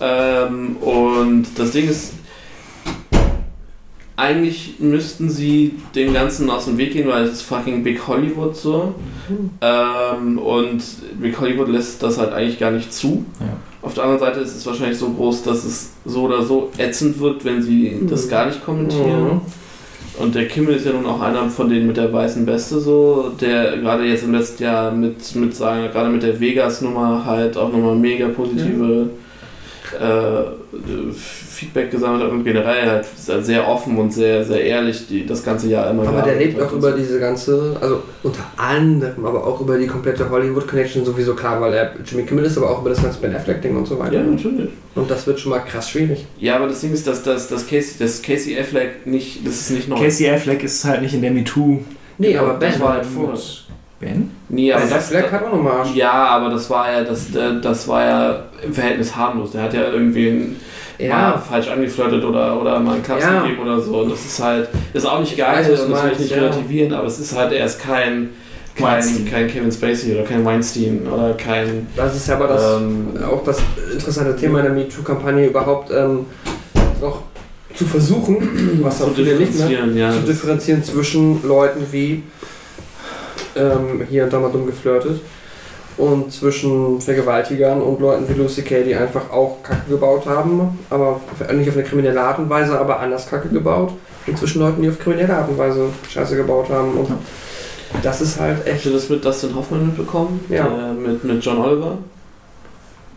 ähm, 0.02 0.76
und 0.76 1.46
das 1.56 1.70
Ding 1.72 1.88
ist, 1.88 2.12
eigentlich 4.16 4.74
müssten 4.78 5.30
sie 5.30 5.76
den 5.94 6.12
Ganzen 6.12 6.50
aus 6.50 6.66
dem 6.66 6.76
Weg 6.76 6.92
gehen, 6.92 7.08
weil 7.08 7.24
es 7.24 7.32
ist 7.32 7.42
fucking 7.42 7.82
Big 7.82 8.06
Hollywood 8.06 8.54
so. 8.54 8.94
Ähm, 9.62 10.38
und 10.38 10.82
Big 11.20 11.40
Hollywood 11.40 11.68
lässt 11.68 12.02
das 12.02 12.18
halt 12.18 12.32
eigentlich 12.32 12.58
gar 12.58 12.70
nicht 12.70 12.92
zu. 12.92 13.24
Ja. 13.40 13.46
Auf 13.82 13.94
der 13.94 14.04
anderen 14.04 14.20
Seite 14.20 14.40
ist 14.40 14.56
es 14.56 14.66
wahrscheinlich 14.66 14.98
so 14.98 15.10
groß, 15.10 15.42
dass 15.42 15.64
es 15.64 15.92
so 16.04 16.24
oder 16.24 16.42
so 16.42 16.70
ätzend 16.76 17.18
wird, 17.18 17.44
wenn 17.44 17.62
sie 17.62 18.00
das 18.08 18.28
gar 18.28 18.46
nicht 18.46 18.64
kommentieren. 18.64 19.24
Mhm. 19.24 19.40
Und 20.18 20.34
der 20.34 20.48
Kimmel 20.48 20.74
ist 20.74 20.84
ja 20.84 20.92
nun 20.92 21.06
auch 21.06 21.20
einer 21.22 21.48
von 21.48 21.70
denen 21.70 21.86
mit 21.86 21.96
der 21.96 22.12
weißen 22.12 22.46
Weste 22.46 22.78
so, 22.78 23.32
der 23.40 23.78
gerade 23.78 24.04
jetzt 24.04 24.24
im 24.24 24.32
letzten 24.32 24.62
Jahr 24.62 24.90
mit, 24.90 25.34
mit 25.34 25.54
sagen, 25.56 25.88
gerade 25.92 26.10
mit 26.10 26.22
der 26.22 26.38
Vegas-Nummer 26.38 27.24
halt 27.24 27.56
auch 27.56 27.72
nochmal 27.72 27.96
mega 27.96 28.28
positive 28.28 29.08
äh, 29.98 31.12
Feedback 31.14 31.90
gesammelt 31.90 32.22
hat 32.24 32.30
und 32.30 32.44
generell 32.44 32.88
halt 32.88 33.06
sehr 33.44 33.66
offen 33.68 33.96
und 33.96 34.12
sehr, 34.12 34.44
sehr 34.44 34.62
ehrlich 34.62 35.06
die, 35.08 35.26
das 35.26 35.44
ganze 35.44 35.68
Jahr 35.68 35.90
immer 35.90 36.06
Aber 36.06 36.22
der 36.22 36.36
lebt 36.36 36.60
auch 36.60 36.72
über 36.72 36.92
so. 36.92 36.96
diese 36.96 37.20
ganze, 37.20 37.76
also 37.80 38.02
unter 38.22 38.44
anderem, 38.56 39.26
aber 39.26 39.46
auch 39.46 39.60
über 39.60 39.78
die 39.78 39.86
komplette 39.86 40.28
Hollywood-Connection 40.28 41.04
sowieso 41.04 41.34
klar, 41.34 41.60
weil 41.60 41.74
er 41.74 41.92
Jimmy 42.04 42.24
Kimmel 42.24 42.44
ist, 42.44 42.56
aber 42.56 42.70
auch 42.70 42.80
über 42.80 42.90
das 42.90 43.02
ganze 43.02 43.20
Ben 43.20 43.34
Affleck-Ding 43.34 43.76
und 43.76 43.86
so 43.86 43.98
weiter. 43.98 44.14
Ja, 44.14 44.22
natürlich. 44.22 44.70
Und 44.94 45.10
das 45.10 45.26
wird 45.26 45.38
schon 45.38 45.50
mal 45.50 45.60
krass 45.60 45.90
schwierig. 45.90 46.26
Ja, 46.38 46.56
aber 46.56 46.68
das 46.68 46.80
Ding 46.80 46.92
ist, 46.92 47.06
dass, 47.06 47.22
dass, 47.22 47.48
dass, 47.48 47.66
Casey, 47.66 47.98
dass 47.98 48.22
Casey 48.22 48.58
Affleck 48.58 49.06
nicht, 49.06 49.46
das 49.46 49.60
ist 49.60 49.70
nicht 49.70 49.88
neu. 49.88 49.96
Casey 49.96 50.28
Affleck 50.28 50.62
ist 50.64 50.84
halt 50.84 51.02
nicht 51.02 51.14
in 51.14 51.22
der 51.22 51.30
MeToo. 51.30 51.80
Nee, 52.18 52.32
Genau, 52.32 52.44
aber 52.44 52.54
Ben 52.54 52.72
das 52.72 52.80
war 52.80 52.92
halt 52.94 53.06
vor. 53.06 53.34
Ben? 54.00 54.30
Nee, 54.48 54.72
aber 54.72 54.82
Ben 54.82 54.90
das, 54.90 55.04
Affleck 55.04 55.30
hat 55.30 55.44
auch 55.44 55.52
nochmal 55.52 55.78
Arsch. 55.78 55.94
Ja, 55.94 56.10
aber 56.10 56.48
das 56.50 56.68
war 56.70 56.90
ja, 56.90 57.04
das, 57.04 57.26
das 57.62 57.86
war 57.86 58.04
ja 58.04 58.42
im 58.64 58.72
Verhältnis 58.72 59.14
harmlos. 59.14 59.52
Der 59.52 59.62
hat 59.62 59.74
ja 59.74 59.90
irgendwie 59.92 60.28
ein, 60.28 60.56
mal 60.98 61.06
Ja, 61.06 61.38
falsch 61.38 61.68
angeflirtet 61.68 62.24
oder, 62.24 62.60
oder 62.60 62.80
mal 62.80 62.94
einen 62.94 63.02
Klaps 63.02 63.24
Ja. 63.24 63.42
gegeben 63.42 63.62
oder 63.62 63.78
so. 63.78 64.00
Und 64.00 64.12
das 64.12 64.24
ist 64.24 64.42
halt, 64.42 64.68
das 64.94 65.04
ist 65.04 65.08
auch 65.08 65.20
nicht 65.20 65.36
und 65.82 65.88
du 65.88 65.94
das 65.94 66.04
will 66.04 66.12
ich 66.12 66.18
nicht 66.18 66.30
ja. 66.30 66.38
relativieren, 66.38 66.94
aber 66.94 67.06
es 67.06 67.18
ist 67.18 67.36
halt, 67.36 67.52
er 67.52 67.66
ist 67.66 67.78
kein, 67.78 68.30
kein, 68.74 69.26
kein 69.30 69.48
Kevin 69.48 69.70
Spacey 69.70 70.14
oder 70.14 70.24
kein 70.24 70.44
Weinstein 70.46 71.06
oder 71.06 71.34
kein. 71.34 71.86
das 71.94 72.16
ist 72.16 72.28
ja 72.28 72.36
aber 72.36 72.48
das, 72.48 72.80
ähm, 72.80 73.08
auch 73.30 73.44
das 73.44 73.58
interessante 73.92 74.34
Thema 74.36 74.60
in 74.60 74.64
der 74.64 74.74
MeToo-Kampagne 74.74 75.46
überhaupt 75.46 75.90
ähm, 75.90 76.26
noch 77.02 77.22
zu 77.74 77.84
versuchen, 77.84 78.80
was 78.82 78.98
zu 78.98 79.04
auch 79.04 79.14
viele 79.14 79.36
nicht 79.36 79.58
mehr, 79.58 79.68
differenzieren, 79.68 79.96
ja. 79.96 80.10
zu 80.10 80.20
differenzieren 80.20 80.82
zwischen 80.84 81.46
Leuten 81.46 81.86
wie 81.90 82.22
ähm, 83.56 84.02
hier 84.08 84.24
und 84.24 84.32
da 84.32 84.40
mal 84.40 84.50
dumm 84.50 84.66
geflirtet 84.66 85.20
und 86.00 86.32
zwischen 86.32 87.00
Vergewaltigern 87.00 87.82
und 87.82 88.00
Leuten 88.00 88.28
wie 88.28 88.34
Lucy 88.34 88.62
Kay, 88.62 88.84
die 88.84 88.94
einfach 88.94 89.30
auch 89.30 89.62
Kacke 89.62 89.90
gebaut 89.90 90.26
haben, 90.26 90.78
aber 90.88 91.20
nicht 91.52 91.68
auf 91.68 91.76
eine 91.76 91.84
kriminelle 91.84 92.20
Art 92.20 92.38
und 92.38 92.48
Weise, 92.48 92.78
aber 92.78 93.00
anders 93.00 93.28
Kacke 93.28 93.48
gebaut. 93.48 93.92
Und 94.26 94.38
zwischen 94.38 94.60
Leuten, 94.60 94.82
die 94.82 94.88
auf 94.88 94.98
kriminelle 94.98 95.34
Art 95.34 95.48
und 95.48 95.58
Weise 95.58 95.88
Scheiße 96.08 96.36
gebaut 96.36 96.68
haben. 96.70 96.92
Und 96.92 97.10
das 98.02 98.20
ist 98.20 98.38
halt 98.38 98.66
echt. 98.66 98.76
Hast 98.76 98.86
du 98.86 98.90
das 98.90 99.08
mit 99.08 99.24
Dustin 99.24 99.54
Hoffman 99.54 99.86
mitbekommen? 99.86 100.44
Ja. 100.48 100.68
Der, 100.68 100.92
mit, 100.92 101.24
mit 101.24 101.44
John 101.44 101.58
Oliver? 101.58 101.98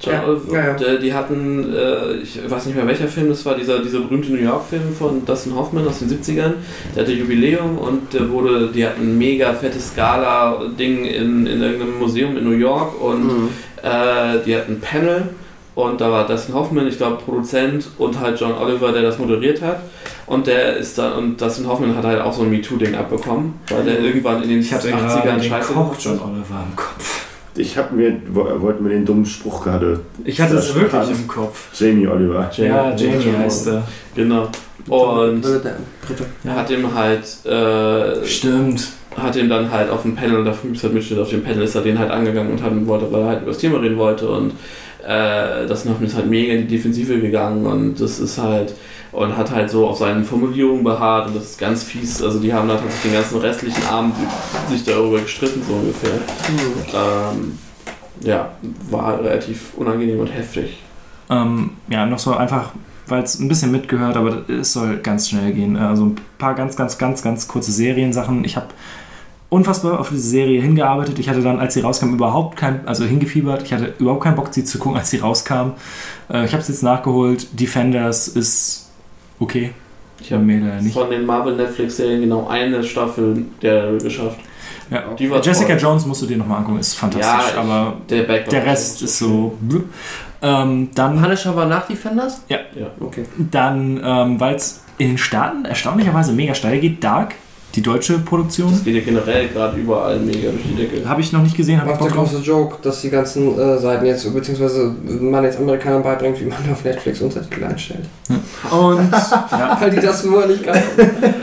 John 0.04 0.14
Ja, 0.14 0.24
Oliver, 0.28 0.54
ja, 0.58 0.68
ja. 0.68 0.74
Der, 0.74 0.98
die 0.98 1.14
hatten, 1.14 1.74
äh, 1.74 2.14
ich 2.18 2.40
weiß 2.50 2.66
nicht 2.66 2.76
mehr 2.76 2.86
welcher 2.88 3.08
Film 3.08 3.30
das 3.30 3.46
war, 3.46 3.56
dieser, 3.56 3.80
dieser 3.80 4.00
berühmte 4.02 4.32
New 4.32 4.42
York-Film 4.44 4.94
von 4.98 5.26
Dustin 5.26 5.56
Hoffman 5.56 5.88
aus 5.88 6.00
den 6.00 6.10
70ern. 6.10 6.54
Der 6.96 7.04
hatte 7.04 7.14
Jubiläum 7.14 7.78
und 7.78 8.14
der 8.14 8.30
wurde, 8.30 8.68
die 8.68 8.86
hatten 8.86 9.02
ein 9.02 9.18
mega 9.18 9.54
fettes 9.54 9.94
Gala-Ding 9.96 11.06
in, 11.06 11.48
in 11.48 11.62
irgendeinem 11.62 12.00
Museum 12.00 12.38
in 12.38 12.44
New 12.44 12.52
York 12.58 13.02
und 13.02 13.24
Mhm. 13.24 13.50
äh, 13.82 14.40
die 14.46 14.56
hatten 14.56 14.74
ein 14.74 14.82
Panel 14.82 15.30
und 15.76 16.00
da 16.02 16.12
war 16.12 16.28
Dustin 16.28 16.54
Hoffman, 16.54 16.88
ich 16.88 16.98
glaube 16.98 17.18
Produzent 17.24 17.88
und 17.98 18.20
halt 18.20 18.40
John 18.40 18.54
Oliver, 18.54 18.92
der 18.92 19.02
das 19.02 19.18
moderiert 19.18 19.62
hat. 19.62 19.80
Und 20.28 20.48
der 20.48 20.78
ist 20.78 20.98
da, 20.98 21.14
und 21.14 21.42
Dustin 21.42 21.68
Hoffman 21.68 21.96
hat 21.98 22.04
halt 22.06 22.22
auch 22.22 22.32
so 22.34 22.44
ein 22.44 22.50
MeToo-Ding 22.52 22.96
abbekommen, 22.96 23.56
weil 23.70 23.84
der 23.84 24.00
irgendwann 24.00 24.42
in 24.44 24.50
den 24.50 24.60
Ich 24.60 24.72
hatte 24.74 24.90
80ern 24.90 24.98
gerade 25.24 25.42
den 25.42 25.50
Scheiße 25.50 25.74
Koch 25.74 25.84
gemacht 25.86 26.00
John. 26.02 26.20
Oliver 26.20 26.64
im 26.70 26.76
Kopf. 26.76 27.23
Ich 27.56 27.78
hab 27.78 27.92
mir, 27.92 28.16
wo- 28.32 28.62
wollte 28.62 28.82
mir 28.82 28.90
den 28.90 29.06
dummen 29.06 29.26
Spruch 29.26 29.64
gerade. 29.64 30.00
Ich 30.26 30.42
hatte 30.42 30.56
es 30.56 30.68
Das 30.68 30.76
wirklich 30.76 30.92
bekannt. 30.92 31.12
im 31.20 31.28
Kopf. 31.28 31.68
Jamie 31.80 32.08
Oliver. 32.08 32.50
Ja, 32.58 32.96
Jamie 32.96 33.32
heißt 33.38 33.68
er. 33.68 33.84
Genau. 34.16 34.48
Und 34.88 35.44
er 36.44 36.56
hat 36.56 36.70
ihm 36.72 36.94
halt, 36.94 37.24
äh, 37.46 38.26
Stimmt. 38.26 38.88
hat 39.16 39.36
ihm 39.36 39.48
dann 39.48 39.72
halt 39.72 39.90
auf 39.90 40.02
dem 40.02 40.16
Panel, 40.16 40.44
da 40.44 40.52
gibt 40.62 40.76
es 40.78 40.84
halt 40.84 40.94
Mitschnitt 40.94 41.20
auf 41.20 41.30
dem 41.30 41.44
Panel, 41.44 41.62
ist 41.64 41.76
er 41.76 41.82
den 41.84 42.00
halt 42.00 42.10
angegangen 42.12 42.52
und 42.52 42.64
hat 42.64 42.72
wollte, 42.88 43.12
weil 43.12 43.22
er 43.22 43.28
halt 43.28 43.42
über 43.44 43.52
das 43.52 43.60
Thema 43.60 43.80
reden 43.80 43.98
wollte 43.98 44.28
und 44.28 44.52
äh, 45.08 45.66
das 45.68 45.86
Nachman 45.86 46.08
ist 46.08 46.16
halt 46.16 46.28
mega 46.30 46.54
in 46.54 46.68
die 46.68 46.76
Defensive 46.76 47.20
gegangen 47.20 47.66
und 47.66 48.02
das 48.02 48.20
ist 48.20 48.38
halt 48.40 48.74
und 49.14 49.38
hat 49.38 49.52
halt 49.52 49.70
so 49.70 49.88
auf 49.88 50.00
seinen 50.00 50.26
Formulierungen 50.26 50.84
beharrt 50.84 51.28
und 51.28 51.36
das 51.36 51.52
ist 51.52 51.60
ganz 51.60 51.84
fies. 51.84 52.22
Also 52.22 52.40
die 52.40 52.52
haben 52.52 52.68
da 52.68 52.76
tatsächlich 52.76 53.12
den 53.12 53.14
ganzen 53.14 53.38
restlichen 53.40 53.86
Abend 53.86 54.16
sich 54.70 54.84
darüber 54.84 55.20
gestritten, 55.20 55.62
so 55.68 55.74
ungefähr. 55.74 56.20
Ähm, 56.94 57.58
ja, 58.22 58.52
war 58.90 59.20
relativ 59.20 59.74
unangenehm 59.78 60.20
und 60.20 60.28
heftig. 60.28 60.82
Ähm, 61.30 61.72
ja, 61.90 62.06
noch 62.06 62.20
so 62.20 62.36
einfach, 62.36 62.72
weil 63.08 63.24
es 63.24 63.40
ein 63.40 63.48
bisschen 63.48 63.72
mitgehört, 63.72 64.18
aber 64.18 64.50
es 64.50 64.74
soll 64.74 64.98
ganz 64.98 65.30
schnell 65.30 65.54
gehen. 65.54 65.78
Also 65.78 66.06
ein 66.06 66.16
paar 66.40 66.56
ganz, 66.56 66.76
ganz, 66.76 66.98
ganz, 66.98 67.22
ganz 67.22 67.48
kurze 67.48 67.72
Seriensachen. 67.72 68.44
Ich 68.46 68.56
habe 68.56 68.68
unfassbar 69.50 70.00
auf 70.00 70.10
diese 70.10 70.28
Serie 70.28 70.60
hingearbeitet. 70.60 71.20
Ich 71.20 71.30
hatte 71.30 71.42
dann, 71.42 71.60
als 71.60 71.76
sie 71.76 71.82
rauskam, 71.82 72.14
überhaupt 72.14 72.58
kein, 72.58 72.88
also 72.88 73.06
hingefiebert. 73.06 73.62
Ich 73.62 73.74
hatte 73.74 73.94
überhaupt 74.00 74.24
keinen 74.24 74.36
Bock, 74.36 74.52
sie 74.52 74.64
zu 74.64 74.80
gucken, 74.80 74.98
als 74.98 75.12
sie 75.12 75.18
rauskam. 75.18 75.74
Äh, 76.32 76.46
ich 76.46 76.54
habe 76.54 76.62
es 76.62 76.68
jetzt 76.68 76.82
nachgeholt. 76.82 77.60
Defenders 77.60 78.28
ist 78.28 78.83
okay. 79.44 79.72
Ich 80.22 80.32
habe 80.32 80.44
mir 80.44 80.60
leider 80.60 80.82
nicht. 80.82 80.94
von 80.94 81.10
den 81.10 81.26
Marvel 81.26 81.56
Netflix-Serien 81.56 82.22
genau 82.22 82.48
eine 82.48 82.84
Staffel 82.84 83.46
der 83.62 83.94
geschafft. 83.98 84.40
Ja. 84.90 85.04
Die 85.18 85.30
war 85.30 85.42
Jessica 85.42 85.74
toll. 85.74 85.80
Jones 85.82 86.06
musst 86.06 86.22
du 86.22 86.26
dir 86.26 86.38
nochmal 86.38 86.60
angucken, 86.60 86.80
ist 86.80 86.94
fantastisch. 86.94 87.54
Ja, 87.56 87.62
aber 87.62 87.98
Der, 88.10 88.24
der 88.24 88.66
Rest 88.66 89.02
ist 89.02 89.18
so. 89.18 89.58
Ähm, 90.42 90.90
dann 90.94 91.22
Punisher 91.22 91.56
war 91.56 91.66
nach 91.66 91.88
Defenders? 91.88 92.44
Ja. 92.50 92.60
Ja. 92.78 92.88
Okay. 93.00 93.26
Dann, 93.38 94.02
ähm, 94.04 94.40
weil 94.40 94.56
es 94.56 94.84
in 94.98 95.10
den 95.10 95.18
Staaten 95.18 95.66
erstaunlicherweise 95.66 96.34
mega 96.34 96.54
steil 96.54 96.80
geht, 96.80 97.04
Dark, 97.04 97.36
die 97.76 97.82
deutsche 97.82 98.20
Produktion. 98.20 98.72
Das 98.72 98.84
geht 98.84 98.96
ja 98.96 99.02
generell 99.02 99.48
gerade 99.48 99.78
überall 99.80 100.20
mega 100.20 100.52
durch 100.52 100.64
die 100.64 100.76
Decke. 100.76 101.10
Habe 101.10 101.22
ich 101.22 101.32
noch 101.34 101.42
nicht 101.42 101.58
gesehen, 101.58 101.82
habe 101.82 101.92
ich 101.92 102.00
Macht 102.00 102.06
der 102.06 102.16
Bock 102.16 102.26
drauf. 102.26 102.32
große 102.32 102.44
Joke, 102.44 102.76
dass 102.84 103.02
die 103.02 103.10
ganzen 103.10 103.58
äh, 103.60 103.78
Seiten 103.80 104.06
jetzt, 104.06 104.32
beziehungsweise 104.32 104.94
man 105.04 105.44
jetzt 105.44 105.58
Amerikanern 105.58 106.04
beibringt, 106.04 106.40
wie 106.40 106.46
man 106.46 106.58
auf 106.72 106.84
Netflix 106.84 107.22
Untertitel 107.22 107.64
einstellt. 107.64 108.06
Und 108.30 109.12
ja, 109.12 109.78
Weil 109.80 109.90
die 109.90 110.00
das 110.00 110.22
vorher 110.22 110.48
nicht 110.48 110.64
kann. 110.64 110.78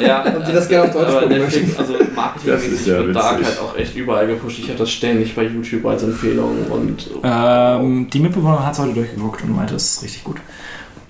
Ja, 0.00 0.22
Und 0.22 0.46
die 0.46 0.52
das 0.52 0.68
gerne 0.68 0.88
auf 0.88 0.92
Deutsch 0.92 1.12
gucken 1.12 1.28
Netflix, 1.28 1.78
also 1.78 1.94
Das 1.94 2.14
marketingmäßig 2.14 2.86
ja 2.86 2.98
wird 3.06 3.16
Dark 3.16 3.44
halt 3.44 3.58
auch 3.60 3.76
echt 3.76 3.96
überall 3.96 4.26
gepusht. 4.28 4.58
Ich 4.60 4.68
habe 4.68 4.78
das 4.78 4.90
ständig 4.90 5.34
bei 5.34 5.42
YouTube 5.42 5.84
als 5.86 6.02
Empfehlung 6.04 6.66
und 6.70 7.10
ähm, 7.24 8.08
die 8.12 8.20
Mitbewohnerin 8.20 8.64
hat 8.64 8.74
es 8.74 8.78
heute 8.78 8.92
durchgeguckt 8.94 9.42
und 9.42 9.56
meinte, 9.56 9.74
es 9.74 9.96
ist 9.96 10.02
richtig 10.04 10.24
gut. 10.24 10.36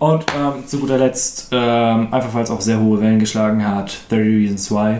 Und 0.00 0.24
ähm, 0.34 0.66
zu 0.66 0.80
guter 0.80 0.96
Letzt, 0.96 1.48
ähm, 1.52 2.08
einfach 2.10 2.32
weil 2.32 2.42
es 2.42 2.50
auch 2.50 2.62
sehr 2.62 2.80
hohe 2.80 3.00
Wellen 3.02 3.18
geschlagen 3.18 3.66
hat, 3.66 3.98
30 4.08 4.26
Reasons 4.26 4.70
Why. 4.70 4.96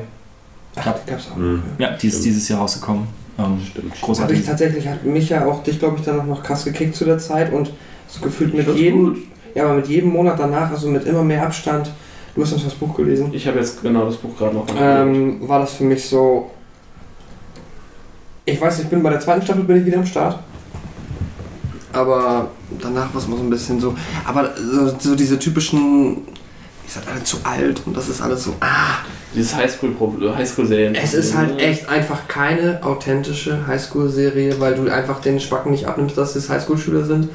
Ach, 0.77 0.95
die 0.95 1.11
gab's 1.11 1.29
auch. 1.33 1.37
Mhm. 1.37 1.63
Ja, 1.79 1.93
die 1.93 2.07
ist 2.07 2.23
dieses 2.23 2.47
Jahr 2.49 2.61
rausgekommen. 2.61 3.09
Ähm, 3.39 3.59
Stimmt. 3.67 3.99
Großartig. 3.99 4.45
tatsächlich, 4.45 4.87
hat 4.87 5.03
mich 5.05 5.31
ja 5.31 5.47
auch 5.47 5.63
dich, 5.63 5.79
glaube 5.79 5.97
ich, 5.99 6.05
dann 6.05 6.21
auch 6.21 6.27
noch 6.27 6.43
krass 6.43 6.67
gekickt 6.67 6.95
zu 6.95 7.07
der 7.07 7.19
Zeit 7.19 7.51
und 7.51 7.73
das 8.07 8.21
gefühlt 8.21 8.53
mit 8.55 8.69
jedem, 8.77 9.15
gut. 9.15 9.19
ja, 9.55 9.65
aber 9.65 9.75
mit 9.77 9.89
jedem 9.89 10.11
Monat 10.11 10.39
danach, 10.39 10.71
also 10.71 10.89
mit 10.89 11.07
immer 11.07 11.23
mehr 11.23 11.45
Abstand, 11.45 11.91
du 12.35 12.43
hast 12.43 12.53
uns 12.53 12.65
das 12.65 12.75
Buch 12.75 12.95
gelesen, 12.95 13.31
ich 13.33 13.47
habe 13.47 13.59
jetzt 13.59 13.83
genau 13.83 14.05
das 14.05 14.17
Buch 14.17 14.37
gerade 14.37 14.55
noch 14.55 14.67
ähm, 14.79 15.49
war 15.49 15.61
das 15.61 15.75
für 15.75 15.85
mich 15.85 16.07
so. 16.07 16.51
Ich 18.45 18.61
weiß, 18.61 18.81
ich 18.81 18.89
bin 18.89 19.03
bei 19.03 19.11
der 19.11 19.21
zweiten 19.21 19.43
Staffel 19.43 19.63
bin 19.63 19.79
ich 19.79 19.87
wieder 19.87 19.99
am 19.99 20.07
Start. 20.07 20.39
Aber 21.93 22.49
danach 22.81 23.13
war 23.15 23.21
es 23.21 23.27
mal 23.29 23.37
so 23.37 23.43
ein 23.43 23.51
bisschen 23.51 23.81
so. 23.81 23.95
Aber 24.25 24.51
so, 24.57 24.95
so 24.99 25.15
diese 25.17 25.39
typischen. 25.39 26.19
Ihr 26.87 26.95
seid 26.95 27.09
alle 27.09 27.23
zu 27.23 27.37
alt 27.45 27.83
und 27.87 27.97
das 27.97 28.09
ist 28.09 28.21
alles 28.21 28.43
so. 28.45 28.55
Ah, 28.61 28.99
Dieses 29.35 29.55
Highschool 29.55 29.91
Highschool-Serien. 30.37 30.95
es 30.97 31.15
ist 31.15 31.37
halt 31.37 31.61
echt 31.61 31.89
einfach 31.89 32.27
keine 32.27 32.81
authentische 32.83 33.65
Highschool-Serie, 33.67 34.57
weil 34.59 34.75
du 34.75 34.93
einfach 34.93 35.21
den 35.21 35.39
Spacken 35.39 35.71
nicht 35.71 35.87
abnimmst, 35.87 36.19
dass 36.19 36.35
es 36.35 36.49
Highschool-Schüler 36.51 37.05
sind. 37.05 37.29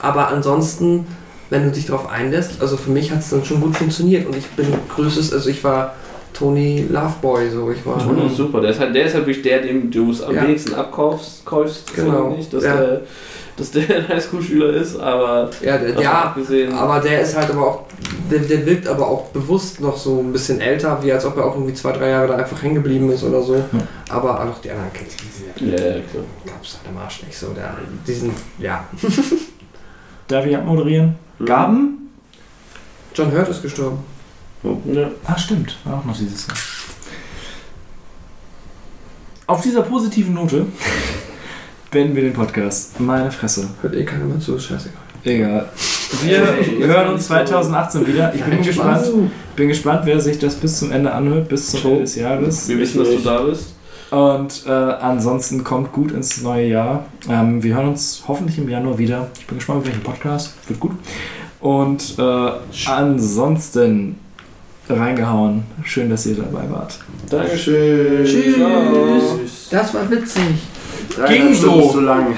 Aber 0.00 0.28
ansonsten, 0.28 1.06
wenn 1.48 1.64
du 1.64 1.70
dich 1.70 1.86
darauf 1.86 2.10
einlässt, 2.10 2.60
also 2.60 2.76
für 2.76 2.90
mich 2.90 3.10
hat 3.10 3.20
es 3.20 3.30
dann 3.30 3.42
schon 3.44 3.60
gut 3.62 3.74
funktioniert 3.76 4.26
und 4.26 4.36
ich 4.36 4.46
bin 4.48 4.66
größtes, 4.94 5.32
also 5.32 5.48
ich 5.48 5.64
war 5.64 5.94
Tony 6.34 6.86
Loveboy, 6.90 7.50
so 7.50 7.70
ich 7.70 7.84
war. 7.86 7.98
Tony 7.98 8.26
ist 8.26 8.36
super. 8.36 8.60
Der 8.60 8.70
ist 8.70 8.80
halt, 8.80 8.94
der 8.94 9.04
ist 9.06 9.14
halt 9.14 9.26
wirklich 9.26 9.42
der, 9.42 9.60
dem 9.62 9.90
du 9.90 10.10
es 10.10 10.22
am 10.22 10.34
Ja. 10.34 10.42
wenigsten 10.42 10.74
abkaufst. 10.74 11.44
Kaufst, 11.46 11.94
Genau. 11.94 12.30
Nicht, 12.36 12.52
dass, 12.52 12.64
Ja. 12.64 12.76
der, 12.76 13.00
dass 13.60 13.70
der 13.70 13.88
ein 13.98 14.08
Highschool-Schüler 14.08 14.70
ist, 14.70 14.96
aber 14.98 15.50
Ja, 15.62 15.76
der, 15.78 15.88
davon 15.90 16.02
ja 16.02 16.22
abgesehen. 16.24 16.72
aber 16.72 16.98
der 17.00 17.20
ist 17.20 17.36
halt 17.36 17.50
aber 17.50 17.66
auch, 17.66 17.82
der, 18.30 18.40
der 18.40 18.64
wirkt 18.66 18.86
aber 18.88 19.06
auch 19.06 19.26
bewusst 19.28 19.80
noch 19.80 19.96
so 19.96 20.18
ein 20.20 20.32
bisschen 20.32 20.60
älter, 20.60 21.02
wie 21.02 21.12
als 21.12 21.24
ob 21.24 21.36
er 21.36 21.44
auch 21.44 21.54
irgendwie 21.54 21.74
zwei, 21.74 21.92
drei 21.92 22.08
Jahre 22.10 22.28
da 22.28 22.36
einfach 22.36 22.60
hängen 22.62 22.76
geblieben 22.76 23.10
ist 23.12 23.22
oder 23.22 23.42
so. 23.42 23.62
Aber 24.08 24.40
auch 24.40 24.58
die 24.60 24.70
anderen 24.70 24.92
Kids, 24.92 25.14
die 25.16 25.26
sind 25.62 25.70
ja, 25.72 25.76
ja, 25.78 25.92
klar. 26.00 26.24
gab's 26.46 26.78
halt 26.78 26.88
am 26.94 27.02
Arsch 27.02 27.22
nicht 27.22 27.36
so. 27.38 27.48
Der, 27.50 27.76
die 28.06 28.12
sind, 28.12 28.32
ja. 28.58 28.84
Darf 30.28 30.46
ich 30.46 30.56
abmoderieren? 30.56 31.16
Gaben? 31.44 32.10
John 33.14 33.32
Hurt 33.32 33.48
ist 33.48 33.62
gestorben. 33.62 33.98
Ja. 34.86 35.10
Ah, 35.26 35.36
stimmt. 35.38 35.76
War 35.84 35.98
auch 35.98 36.04
noch 36.04 36.16
dieses 36.16 36.46
Jahr. 36.46 36.56
Auf 39.46 39.62
dieser 39.62 39.82
positiven 39.82 40.34
Note 40.34 40.66
beenden 41.90 42.14
wir 42.14 42.22
den 42.22 42.32
Podcast. 42.32 43.00
Meine 43.00 43.30
Fresse. 43.30 43.68
Hört 43.82 43.94
eh 43.94 44.04
keiner 44.04 44.24
mehr 44.24 44.38
zu, 44.38 44.56
ist 44.56 44.64
scheißegal. 44.64 45.00
Egal. 45.24 45.68
Wir 46.22 46.86
hören 46.86 47.14
uns 47.14 47.26
2018 47.26 48.06
wieder. 48.06 48.32
Ich 48.34 48.42
bin 48.42 48.54
Nein, 48.54 48.62
gespannt, 48.62 49.06
bin 49.54 49.68
gespannt, 49.68 50.02
wer 50.04 50.20
sich 50.20 50.38
das 50.38 50.54
bis 50.54 50.78
zum 50.78 50.92
Ende 50.92 51.12
anhört, 51.12 51.48
bis 51.48 51.70
zum 51.70 51.84
Ende 51.84 52.00
des 52.00 52.16
Jahres. 52.16 52.68
Wir 52.68 52.78
wissen, 52.78 52.98
dass 52.98 53.10
du 53.10 53.18
da 53.18 53.42
bist. 53.42 53.74
Und 54.10 54.64
äh, 54.66 54.70
ansonsten 54.70 55.62
kommt 55.62 55.92
gut 55.92 56.10
ins 56.10 56.42
neue 56.42 56.66
Jahr. 56.66 57.06
Ähm, 57.28 57.62
wir 57.62 57.76
hören 57.76 57.88
uns 57.88 58.24
hoffentlich 58.26 58.58
im 58.58 58.68
Januar 58.68 58.98
wieder. 58.98 59.28
Ich 59.38 59.46
bin 59.46 59.58
gespannt, 59.58 59.86
welchen 59.86 60.02
Podcast. 60.02 60.54
Wird 60.68 60.80
gut. 60.80 60.92
Und 61.60 62.16
äh, 62.18 62.50
ansonsten 62.86 64.16
reingehauen. 64.88 65.62
Schön, 65.84 66.10
dass 66.10 66.26
ihr 66.26 66.36
dabei 66.36 66.68
wart. 66.70 66.98
Dankeschön. 67.28 68.24
Tschüss. 68.24 69.68
Das 69.70 69.94
war 69.94 70.10
witzig. 70.10 70.69
Ging 71.28 71.54
so. 71.54 71.90
zu 71.90 72.00
lang. 72.00 72.36